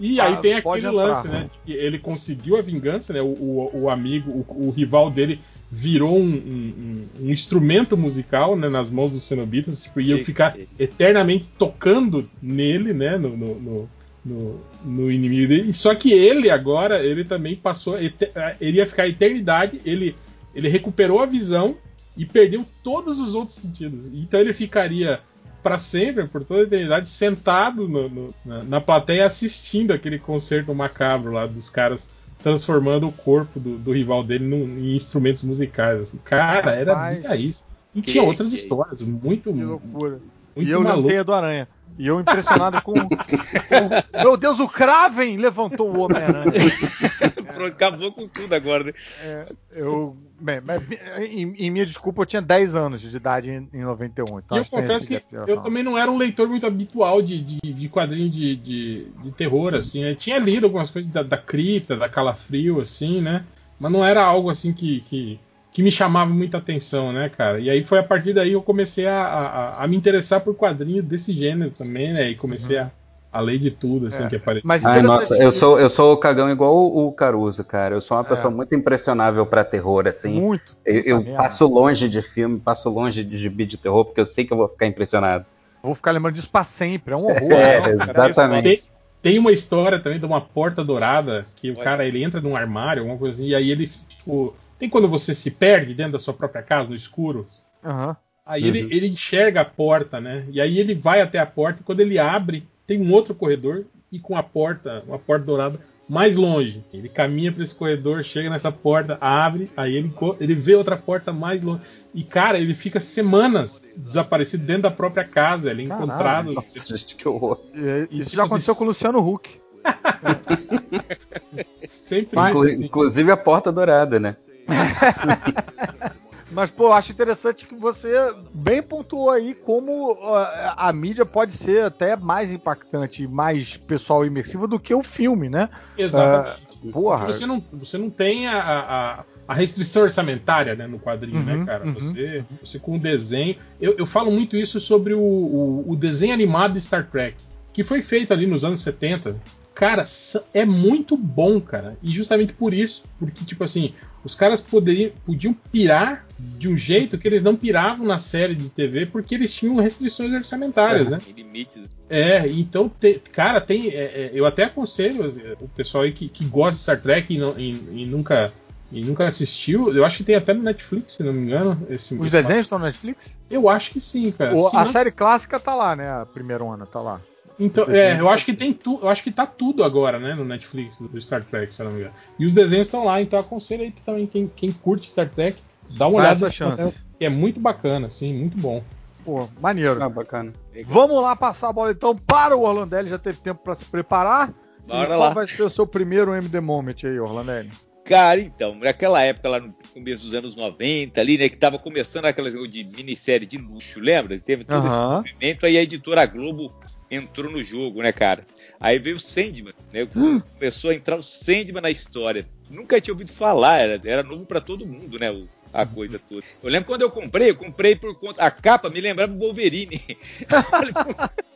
E 0.00 0.20
aí 0.20 0.34
Ah, 0.34 0.36
tem 0.36 0.60
pode 0.62 0.84
aquele 0.86 1.00
entrar. 1.00 1.08
lance, 1.14 1.28
né? 1.28 1.48
de 1.50 1.58
que 1.72 1.78
ele 1.78 1.98
conseguiu 1.98 2.56
a 2.56 2.62
vingança, 2.62 3.12
né? 3.12 3.20
O, 3.20 3.26
o, 3.26 3.70
o 3.82 3.90
amigo, 3.90 4.30
o, 4.48 4.68
o 4.68 4.70
rival 4.70 5.10
dele 5.10 5.40
virou 5.70 6.16
um, 6.18 6.22
um- 6.22 6.74
um- 7.22 7.26
um 7.26 7.30
instrumento 7.30 7.96
musical 7.96 8.56
né, 8.56 8.68
nas 8.68 8.90
mãos 8.90 9.12
dos 9.12 9.24
cenobitas, 9.24 9.82
tipo, 9.82 10.00
ia 10.00 10.22
ficar 10.24 10.56
eternamente 10.78 11.48
tocando 11.58 12.28
nele, 12.42 12.92
né? 12.92 13.16
No, 13.18 13.36
no, 13.36 13.88
no, 14.24 14.60
no- 14.84 15.10
inimigo 15.10 15.48
dele. 15.48 15.72
Só 15.72 15.94
que 15.94 16.12
ele 16.12 16.50
agora, 16.50 17.02
ele 17.04 17.24
também 17.24 17.56
passou. 17.56 17.96
Ele 17.98 18.76
ia 18.78 18.86
ficar 18.86 19.04
a 19.04 19.08
eternidade, 19.08 19.80
ele, 19.84 20.14
ele 20.54 20.68
recuperou 20.68 21.20
a 21.20 21.26
visão 21.26 21.76
e 22.16 22.24
perdeu 22.24 22.64
todos 22.82 23.20
os 23.20 23.34
outros 23.34 23.58
sentidos. 23.58 24.12
Então 24.14 24.40
ele 24.40 24.52
ficaria 24.52 25.20
para 25.62 25.78
sempre, 25.78 26.26
por 26.28 26.44
toda 26.44 26.60
a 26.60 26.64
eternidade, 26.64 27.08
sentado 27.08 27.88
no- 27.88 28.08
no- 28.08 28.34
na, 28.44 28.64
na 28.64 28.80
plateia 28.80 29.26
assistindo 29.26 29.92
aquele 29.92 30.18
concerto 30.18 30.74
macabro 30.74 31.32
lá 31.32 31.46
dos 31.46 31.68
caras 31.70 32.10
transformando 32.42 33.08
o 33.08 33.12
corpo 33.12 33.58
do, 33.58 33.76
do 33.78 33.92
rival 33.92 34.22
dele 34.22 34.44
num- 34.46 34.68
em 34.68 34.94
instrumentos 34.94 35.42
musicais. 35.44 36.00
assim. 36.00 36.18
Cara, 36.24 36.72
era 36.72 36.94
bizarríssimo. 37.10 37.66
E 37.94 38.02
tinha 38.02 38.22
outras 38.22 38.52
histórias, 38.52 39.02
muito, 39.02 39.52
Que 39.52 39.64
loucura. 39.64 40.20
Muito 40.58 40.68
e 40.68 40.72
eu 40.72 40.80
maluco. 40.82 40.96
levantei 40.98 41.18
a 41.18 41.22
do 41.22 41.32
Aranha. 41.34 41.68
E 41.98 42.06
eu 42.06 42.20
impressionado 42.20 42.80
com, 42.82 42.94
com- 42.94 44.22
Meu 44.22 44.36
Deus, 44.36 44.60
o 44.60 44.68
Kraven 44.68 45.36
levantou 45.36 45.90
o 45.92 45.98
Homem-Aranha. 46.00 46.52
Pronto, 47.52 47.72
acabou 47.72 48.12
com 48.12 48.28
tudo 48.28 48.52
agora, 48.54 48.84
né? 48.84 48.92
É, 49.22 49.52
eu. 49.72 50.16
Bem, 50.40 50.60
mas, 50.64 50.80
em, 51.18 51.52
em 51.58 51.70
minha 51.70 51.84
desculpa, 51.84 52.22
eu 52.22 52.26
tinha 52.26 52.40
10 52.40 52.76
anos 52.76 53.00
de 53.00 53.16
idade 53.16 53.50
em, 53.50 53.68
em 53.72 53.82
91. 53.82 54.38
Então 54.38 54.56
E 54.56 54.60
eu 54.60 54.64
confesso 54.66 55.08
que 55.08 55.20
eu 55.32 55.56
também 55.60 55.82
não 55.82 55.98
era 55.98 56.08
um 56.08 56.16
leitor 56.16 56.46
muito 56.48 56.64
habitual 56.64 57.20
de, 57.20 57.40
de, 57.40 57.58
de 57.60 57.88
quadrinho 57.88 58.30
de, 58.30 58.54
de, 58.54 59.06
de 59.20 59.30
terror, 59.32 59.74
assim. 59.74 60.04
Eu 60.04 60.14
tinha 60.14 60.38
lido 60.38 60.66
algumas 60.66 60.90
coisas 60.90 61.10
da, 61.10 61.24
da 61.24 61.36
cripta, 61.36 61.96
da 61.96 62.08
calafrio, 62.08 62.80
assim, 62.80 63.20
né? 63.20 63.44
Mas 63.80 63.90
não 63.90 64.04
era 64.04 64.22
algo 64.22 64.48
assim 64.50 64.72
que, 64.72 65.00
que, 65.00 65.40
que 65.78 65.82
me 65.84 65.92
chamava 65.92 66.28
muita 66.28 66.58
atenção, 66.58 67.12
né, 67.12 67.28
cara? 67.28 67.60
E 67.60 67.70
aí 67.70 67.84
foi 67.84 68.00
a 68.00 68.02
partir 68.02 68.32
daí 68.32 68.48
que 68.48 68.56
eu 68.56 68.62
comecei 68.62 69.06
a, 69.06 69.22
a, 69.22 69.84
a 69.84 69.86
me 69.86 69.96
interessar 69.96 70.40
por 70.40 70.52
quadrinhos 70.56 71.04
desse 71.04 71.32
gênero 71.32 71.70
também, 71.70 72.12
né? 72.12 72.30
E 72.30 72.34
comecei 72.34 72.78
a, 72.78 72.90
a 73.32 73.38
ler 73.40 73.60
de 73.60 73.70
tudo, 73.70 74.08
assim, 74.08 74.24
É. 74.24 74.26
que 74.28 74.34
aparecia. 74.34 74.66
Mas 74.66 74.84
Ai, 74.84 75.02
nossa, 75.02 75.40
eu 75.40 75.52
sou, 75.52 75.78
eu 75.78 75.88
sou 75.88 76.14
o 76.14 76.16
cagão 76.16 76.50
igual 76.50 76.74
o, 76.74 77.06
o 77.06 77.12
Caruso, 77.12 77.62
cara. 77.62 77.94
Eu 77.94 78.00
sou 78.00 78.16
uma 78.16 78.24
pessoa 78.24 78.52
É. 78.52 78.56
muito 78.56 78.74
impressionável 78.74 79.46
pra 79.46 79.62
terror, 79.62 80.08
assim. 80.08 80.40
Muito. 80.40 80.76
Eu, 80.84 81.22
eu 81.22 81.24
passo 81.36 81.64
longe 81.68 82.08
de 82.08 82.22
filme, 82.22 82.58
passo 82.58 82.90
longe 82.90 83.22
de 83.22 83.38
gibi 83.38 83.64
de 83.64 83.76
terror, 83.76 84.04
porque 84.04 84.20
eu 84.20 84.26
sei 84.26 84.44
que 84.44 84.52
eu 84.52 84.56
vou 84.56 84.68
ficar 84.68 84.88
impressionado. 84.88 85.46
Vou 85.80 85.94
ficar 85.94 86.10
lembrando 86.10 86.34
disso 86.34 86.50
pra 86.50 86.64
sempre. 86.64 87.14
É 87.14 87.16
um 87.16 87.26
horror. 87.26 87.52
É, 87.54 87.94
né? 87.94 88.02
exatamente. 88.10 88.64
Tem, 88.64 88.80
tem 89.22 89.38
uma 89.38 89.52
história 89.52 90.00
também 90.00 90.18
de 90.18 90.26
uma 90.26 90.40
porta 90.40 90.84
dourada 90.84 91.46
que 91.54 91.70
o 91.70 91.76
cara 91.76 92.04
ele 92.04 92.20
entra 92.20 92.40
num 92.40 92.56
armário, 92.56 93.02
alguma 93.02 93.16
coisa 93.16 93.36
assim, 93.40 93.50
e 93.50 93.54
aí 93.54 93.70
ele, 93.70 93.86
tipo, 93.86 94.56
tem 94.78 94.88
quando 94.88 95.08
você 95.08 95.34
se 95.34 95.50
perde 95.52 95.94
dentro 95.94 96.12
da 96.12 96.18
sua 96.18 96.34
própria 96.34 96.62
casa, 96.62 96.88
no 96.88 96.94
escuro. 96.94 97.46
Aham. 97.84 98.16
Aí 98.46 98.62
Uhum. 98.62 98.68
ele, 98.68 98.96
ele 98.96 99.08
enxerga 99.08 99.60
a 99.60 99.64
porta, 99.64 100.20
né? 100.20 100.46
E 100.50 100.60
aí 100.60 100.78
ele 100.78 100.94
vai 100.94 101.20
até 101.20 101.38
a 101.38 101.46
porta 101.46 101.82
e 101.82 101.84
quando 101.84 102.00
ele 102.00 102.18
abre, 102.18 102.66
tem 102.86 103.00
um 103.00 103.12
outro 103.12 103.34
corredor 103.34 103.84
e 104.10 104.18
com 104.18 104.36
a 104.36 104.42
porta, 104.42 105.02
uma 105.06 105.18
porta 105.18 105.44
dourada 105.44 105.78
mais 106.08 106.34
longe. 106.36 106.82
Ele 106.90 107.10
caminha 107.10 107.52
para 107.52 107.62
esse 107.62 107.74
corredor, 107.74 108.24
chega 108.24 108.48
nessa 108.48 108.72
porta, 108.72 109.18
abre, 109.20 109.70
aí 109.76 109.94
ele, 109.94 110.10
ele 110.40 110.54
vê 110.54 110.74
outra 110.74 110.96
porta 110.96 111.30
mais 111.30 111.60
longe. 111.62 111.82
E 112.14 112.24
cara, 112.24 112.58
ele 112.58 112.74
fica 112.74 112.98
semanas 113.00 113.82
desaparecido 113.98 114.64
dentro 114.64 114.84
da 114.84 114.90
própria 114.90 115.24
casa. 115.24 115.70
Ele 115.70 115.84
é 115.84 115.88
Caralho. 115.88 116.06
encontrado. 116.06 116.52
Nossa, 116.54 116.96
gente, 116.96 117.14
que 117.16 117.28
horror. 117.28 117.60
E- 117.74 118.08
E 118.10 118.20
Isso 118.20 118.30
tipo 118.30 118.36
já 118.36 118.44
aconteceu 118.44 118.72
assim, 118.72 118.78
com 118.78 118.84
o 118.84 118.88
Luciano 118.88 119.18
Huck. 119.28 119.60
Sempre 121.88 122.36
Mas- 122.36 122.50
isso, 122.54 122.58
Inclu- 122.64 122.72
assim. 122.72 122.84
Inclusive 122.84 123.30
a 123.30 123.36
porta 123.36 123.72
dourada, 123.72 124.18
né? 124.18 124.34
Mas, 126.50 126.70
pô, 126.70 126.92
acho 126.92 127.12
interessante 127.12 127.66
que 127.66 127.74
você 127.74 128.34
bem 128.54 128.82
pontuou 128.82 129.30
aí 129.30 129.54
como 129.54 130.16
ó, 130.20 130.46
a 130.76 130.92
mídia 130.92 131.26
pode 131.26 131.52
ser 131.52 131.84
até 131.84 132.16
mais 132.16 132.50
impactante 132.50 133.22
e 133.22 133.28
mais 133.28 133.76
pessoal 133.76 134.24
e 134.24 134.28
imersiva 134.28 134.66
do 134.66 134.80
que 134.80 134.94
o 134.94 135.02
filme, 135.02 135.50
né? 135.50 135.68
Exatamente. 135.96 136.68
Porra. 136.92 137.18
Porque 137.18 137.32
Você 137.32 137.46
não, 137.46 137.62
você 137.72 137.98
não 137.98 138.08
tem 138.08 138.46
a, 138.46 138.60
a, 138.60 139.24
a 139.46 139.54
restrição 139.54 140.02
orçamentária 140.02 140.74
né, 140.74 140.86
no 140.86 140.98
quadrinho, 140.98 141.38
Uhum, 141.38 141.44
né, 141.44 141.64
cara? 141.66 141.84
uhum. 141.86 141.94
Você, 141.94 142.44
você 142.62 142.78
com 142.78 142.96
o 142.96 142.98
desenho. 142.98 143.56
Eu, 143.80 143.96
eu 143.98 144.06
falo 144.06 144.30
muito 144.30 144.56
isso 144.56 144.80
sobre 144.80 145.12
o, 145.14 145.20
o, 145.20 145.84
o 145.86 145.96
desenho 145.96 146.32
animado 146.32 146.74
de 146.74 146.80
Star 146.80 147.06
Trek, 147.10 147.36
que 147.72 147.82
foi 147.82 148.00
feito 148.00 148.32
ali 148.32 148.46
nos 148.46 148.64
anos 148.64 148.80
70. 148.80 149.36
Cara, 149.74 150.04
é 150.52 150.64
muito 150.64 151.16
bom, 151.16 151.60
cara. 151.60 151.96
E 152.02 152.10
justamente 152.10 152.52
por 152.52 152.74
isso, 152.74 153.04
porque, 153.18 153.44
tipo 153.44 153.62
assim, 153.62 153.94
os 154.24 154.34
caras 154.34 154.60
poderiam, 154.60 155.10
podiam 155.24 155.54
pirar 155.72 156.26
de 156.38 156.68
um 156.68 156.76
jeito 156.76 157.16
que 157.18 157.26
eles 157.26 157.42
não 157.42 157.56
piravam 157.56 158.06
na 158.06 158.18
série 158.18 158.54
de 158.54 158.68
TV, 158.68 159.06
porque 159.06 159.34
eles 159.34 159.52
tinham 159.54 159.76
restrições 159.76 160.32
orçamentárias, 160.32 161.08
né? 161.08 161.18
Em 161.26 161.32
limites. 161.32 161.88
É, 162.10 162.46
então, 162.48 162.88
te- 162.88 163.20
cara, 163.32 163.60
tem. 163.60 163.88
é, 163.88 163.92
é, 164.04 164.30
eu 164.32 164.44
até 164.46 164.64
aconselho 164.64 165.24
é, 165.24 165.56
o 165.60 165.68
pessoal 165.68 166.04
aí 166.04 166.12
que, 166.12 166.28
que 166.28 166.44
gosta 166.44 166.76
de 166.76 166.82
Star 166.82 167.00
Trek 167.00 167.32
e, 167.34 167.38
não- 167.38 167.58
e- 167.58 168.02
e 168.02 168.06
nunca, 168.06 168.52
e 168.92 169.02
nunca 169.04 169.26
assistiu. 169.26 169.92
Eu 169.94 170.04
acho 170.04 170.18
que 170.18 170.24
tem 170.24 170.34
até 170.36 170.52
no 170.54 170.62
Netflix, 170.62 171.14
se 171.14 171.22
não 171.22 171.32
me 171.32 171.42
engano. 171.42 171.86
Esse, 171.90 172.14
Os 172.14 172.22
esse- 172.22 172.30
desenhos 172.30 172.66
estão 172.66 172.78
no 172.78 172.84
Netflix? 172.84 173.26
Eu 173.50 173.68
acho 173.68 173.90
que 173.90 174.00
sim, 174.00 174.30
cara. 174.30 174.54
O- 174.54 174.68
a 174.68 174.84
não- 174.84 174.92
série 174.92 175.10
clássica 175.10 175.58
tá 175.58 175.74
lá, 175.74 175.96
né? 175.96 176.08
A 176.10 176.26
primeira 176.26 176.64
ano 176.64 176.86
tá 176.86 177.00
lá. 177.00 177.20
Então, 177.58 177.84
é, 177.88 178.20
eu 178.20 178.28
acho 178.28 178.44
que 178.44 178.54
tem 178.54 178.72
tudo. 178.72 179.04
Eu 179.04 179.08
acho 179.08 179.22
que 179.22 179.32
tá 179.32 179.46
tudo 179.46 179.82
agora, 179.82 180.18
né, 180.18 180.34
no 180.34 180.44
Netflix 180.44 180.98
do 181.00 181.20
Star 181.20 181.44
Trek, 181.44 181.72
se 181.74 181.82
não 181.82 181.90
me 181.90 182.00
engano. 182.00 182.14
E 182.38 182.46
os 182.46 182.54
desenhos 182.54 182.86
estão 182.86 183.04
lá, 183.04 183.20
então 183.20 183.38
aconselho 183.38 183.82
aí 183.82 183.90
também 184.04 184.26
quem, 184.26 184.46
quem 184.46 184.70
curte 184.72 185.10
Star 185.10 185.28
Trek, 185.28 185.60
dá 185.96 186.06
uma 186.06 186.18
Dá 186.18 186.28
olhada. 186.28 186.46
essa 186.46 186.50
chance. 186.50 187.00
Que 187.18 187.24
é 187.24 187.28
muito 187.28 187.58
bacana, 187.60 188.06
assim, 188.06 188.32
muito 188.32 188.56
bom. 188.56 188.82
Pô, 189.24 189.48
maneiro. 189.60 190.02
Ah, 190.02 190.08
bacana. 190.08 190.52
Vamos 190.84 191.20
lá 191.20 191.34
passar 191.34 191.68
a 191.68 191.72
bola 191.72 191.90
então 191.90 192.16
para 192.16 192.56
o 192.56 192.62
Orlandelli, 192.62 193.10
já 193.10 193.18
teve 193.18 193.38
tempo 193.38 193.60
para 193.62 193.74
se 193.74 193.84
preparar. 193.84 194.54
Bora 194.86 195.08
qual 195.08 195.18
lá. 195.18 195.30
vai 195.30 195.46
ser 195.46 195.64
o 195.64 195.68
seu 195.68 195.86
primeiro 195.86 196.34
MD 196.34 196.60
Moment 196.60 196.96
aí, 197.04 197.18
Orlandelli? 197.20 197.70
Cara, 198.04 198.40
então, 198.40 198.74
naquela 198.76 199.20
época 199.20 199.50
lá 199.50 199.60
no 199.60 199.74
começo 199.92 200.22
dos 200.22 200.32
anos 200.32 200.56
90 200.56 201.20
ali, 201.20 201.36
né, 201.36 201.46
que 201.50 201.58
tava 201.58 201.78
começando 201.78 202.24
aquelas 202.24 202.54
de 202.54 202.84
minissérie 202.84 203.46
de 203.46 203.58
luxo, 203.58 204.00
lembra? 204.00 204.38
Teve 204.38 204.64
todo 204.64 204.86
Aham. 204.86 205.20
esse 205.20 205.34
movimento, 205.34 205.66
aí 205.66 205.76
a 205.76 205.82
editora 205.82 206.24
Globo 206.24 206.72
entrou 207.10 207.50
no 207.50 207.62
jogo, 207.62 208.02
né, 208.02 208.12
cara? 208.12 208.44
Aí 208.80 208.98
veio 208.98 209.16
o 209.16 209.20
Sandman, 209.20 209.74
né? 209.92 210.06
Começou 210.58 210.90
a 210.90 210.94
entrar 210.94 211.16
o 211.16 211.22
Sandman 211.22 211.82
na 211.82 211.90
história. 211.90 212.46
Nunca 212.70 213.00
tinha 213.00 213.14
ouvido 213.14 213.32
falar, 213.32 213.78
era, 213.78 214.00
era 214.04 214.22
novo 214.22 214.44
pra 214.46 214.60
todo 214.60 214.86
mundo, 214.86 215.18
né? 215.18 215.30
o- 215.30 215.48
a 215.70 215.84
coisa 215.84 216.18
toda. 216.18 216.42
Eu 216.62 216.70
lembro 216.70 216.86
quando 216.86 217.02
eu 217.02 217.10
comprei, 217.10 217.50
eu 217.50 217.54
comprei 217.54 217.94
por 217.94 218.14
conta. 218.18 218.42
A 218.42 218.50
capa 218.50 218.88
me 218.88 219.02
lembrava 219.02 219.34
do 219.34 219.38
Wolverine. 219.38 220.00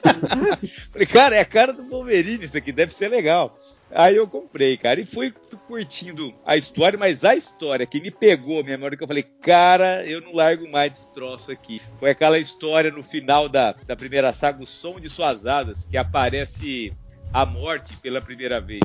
Falei, 0.90 1.06
cara, 1.06 1.36
é 1.36 1.40
a 1.40 1.44
cara 1.44 1.72
do 1.72 1.84
Wolverine, 1.84 2.44
isso 2.44 2.56
aqui 2.56 2.72
deve 2.72 2.94
ser 2.94 3.08
legal. 3.08 3.58
Aí 3.94 4.16
eu 4.16 4.26
comprei, 4.26 4.76
cara, 4.76 5.00
e 5.00 5.05
fui 5.07 5.33
curtindo 5.66 6.33
a 6.46 6.57
história, 6.57 6.98
mas 6.98 7.24
a 7.24 7.35
história 7.37 7.85
que 7.87 8.00
me 8.00 8.11
pegou, 8.11 8.62
minha 8.64 8.76
memória, 8.76 8.96
que 8.96 9.02
eu 9.05 9.09
falei, 9.09 9.22
cara, 9.22 10.05
eu 10.07 10.20
não 10.20 10.35
largo 10.35 10.66
mais 10.70 10.92
desse 10.92 11.12
troço 11.12 11.50
aqui. 11.50 11.81
Foi 11.98 12.11
aquela 12.11 12.38
história 12.38 12.90
no 12.90 13.02
final 13.02 13.48
da, 13.48 13.72
da 13.87 13.94
primeira 13.94 14.33
saga, 14.33 14.62
o 14.62 14.66
som 14.66 14.98
de 14.98 15.09
suas 15.11 15.46
asas, 15.46 15.85
que 15.85 15.96
aparece 15.96 16.92
a 17.33 17.44
morte 17.44 17.94
pela 17.96 18.20
primeira 18.20 18.61
vez. 18.61 18.83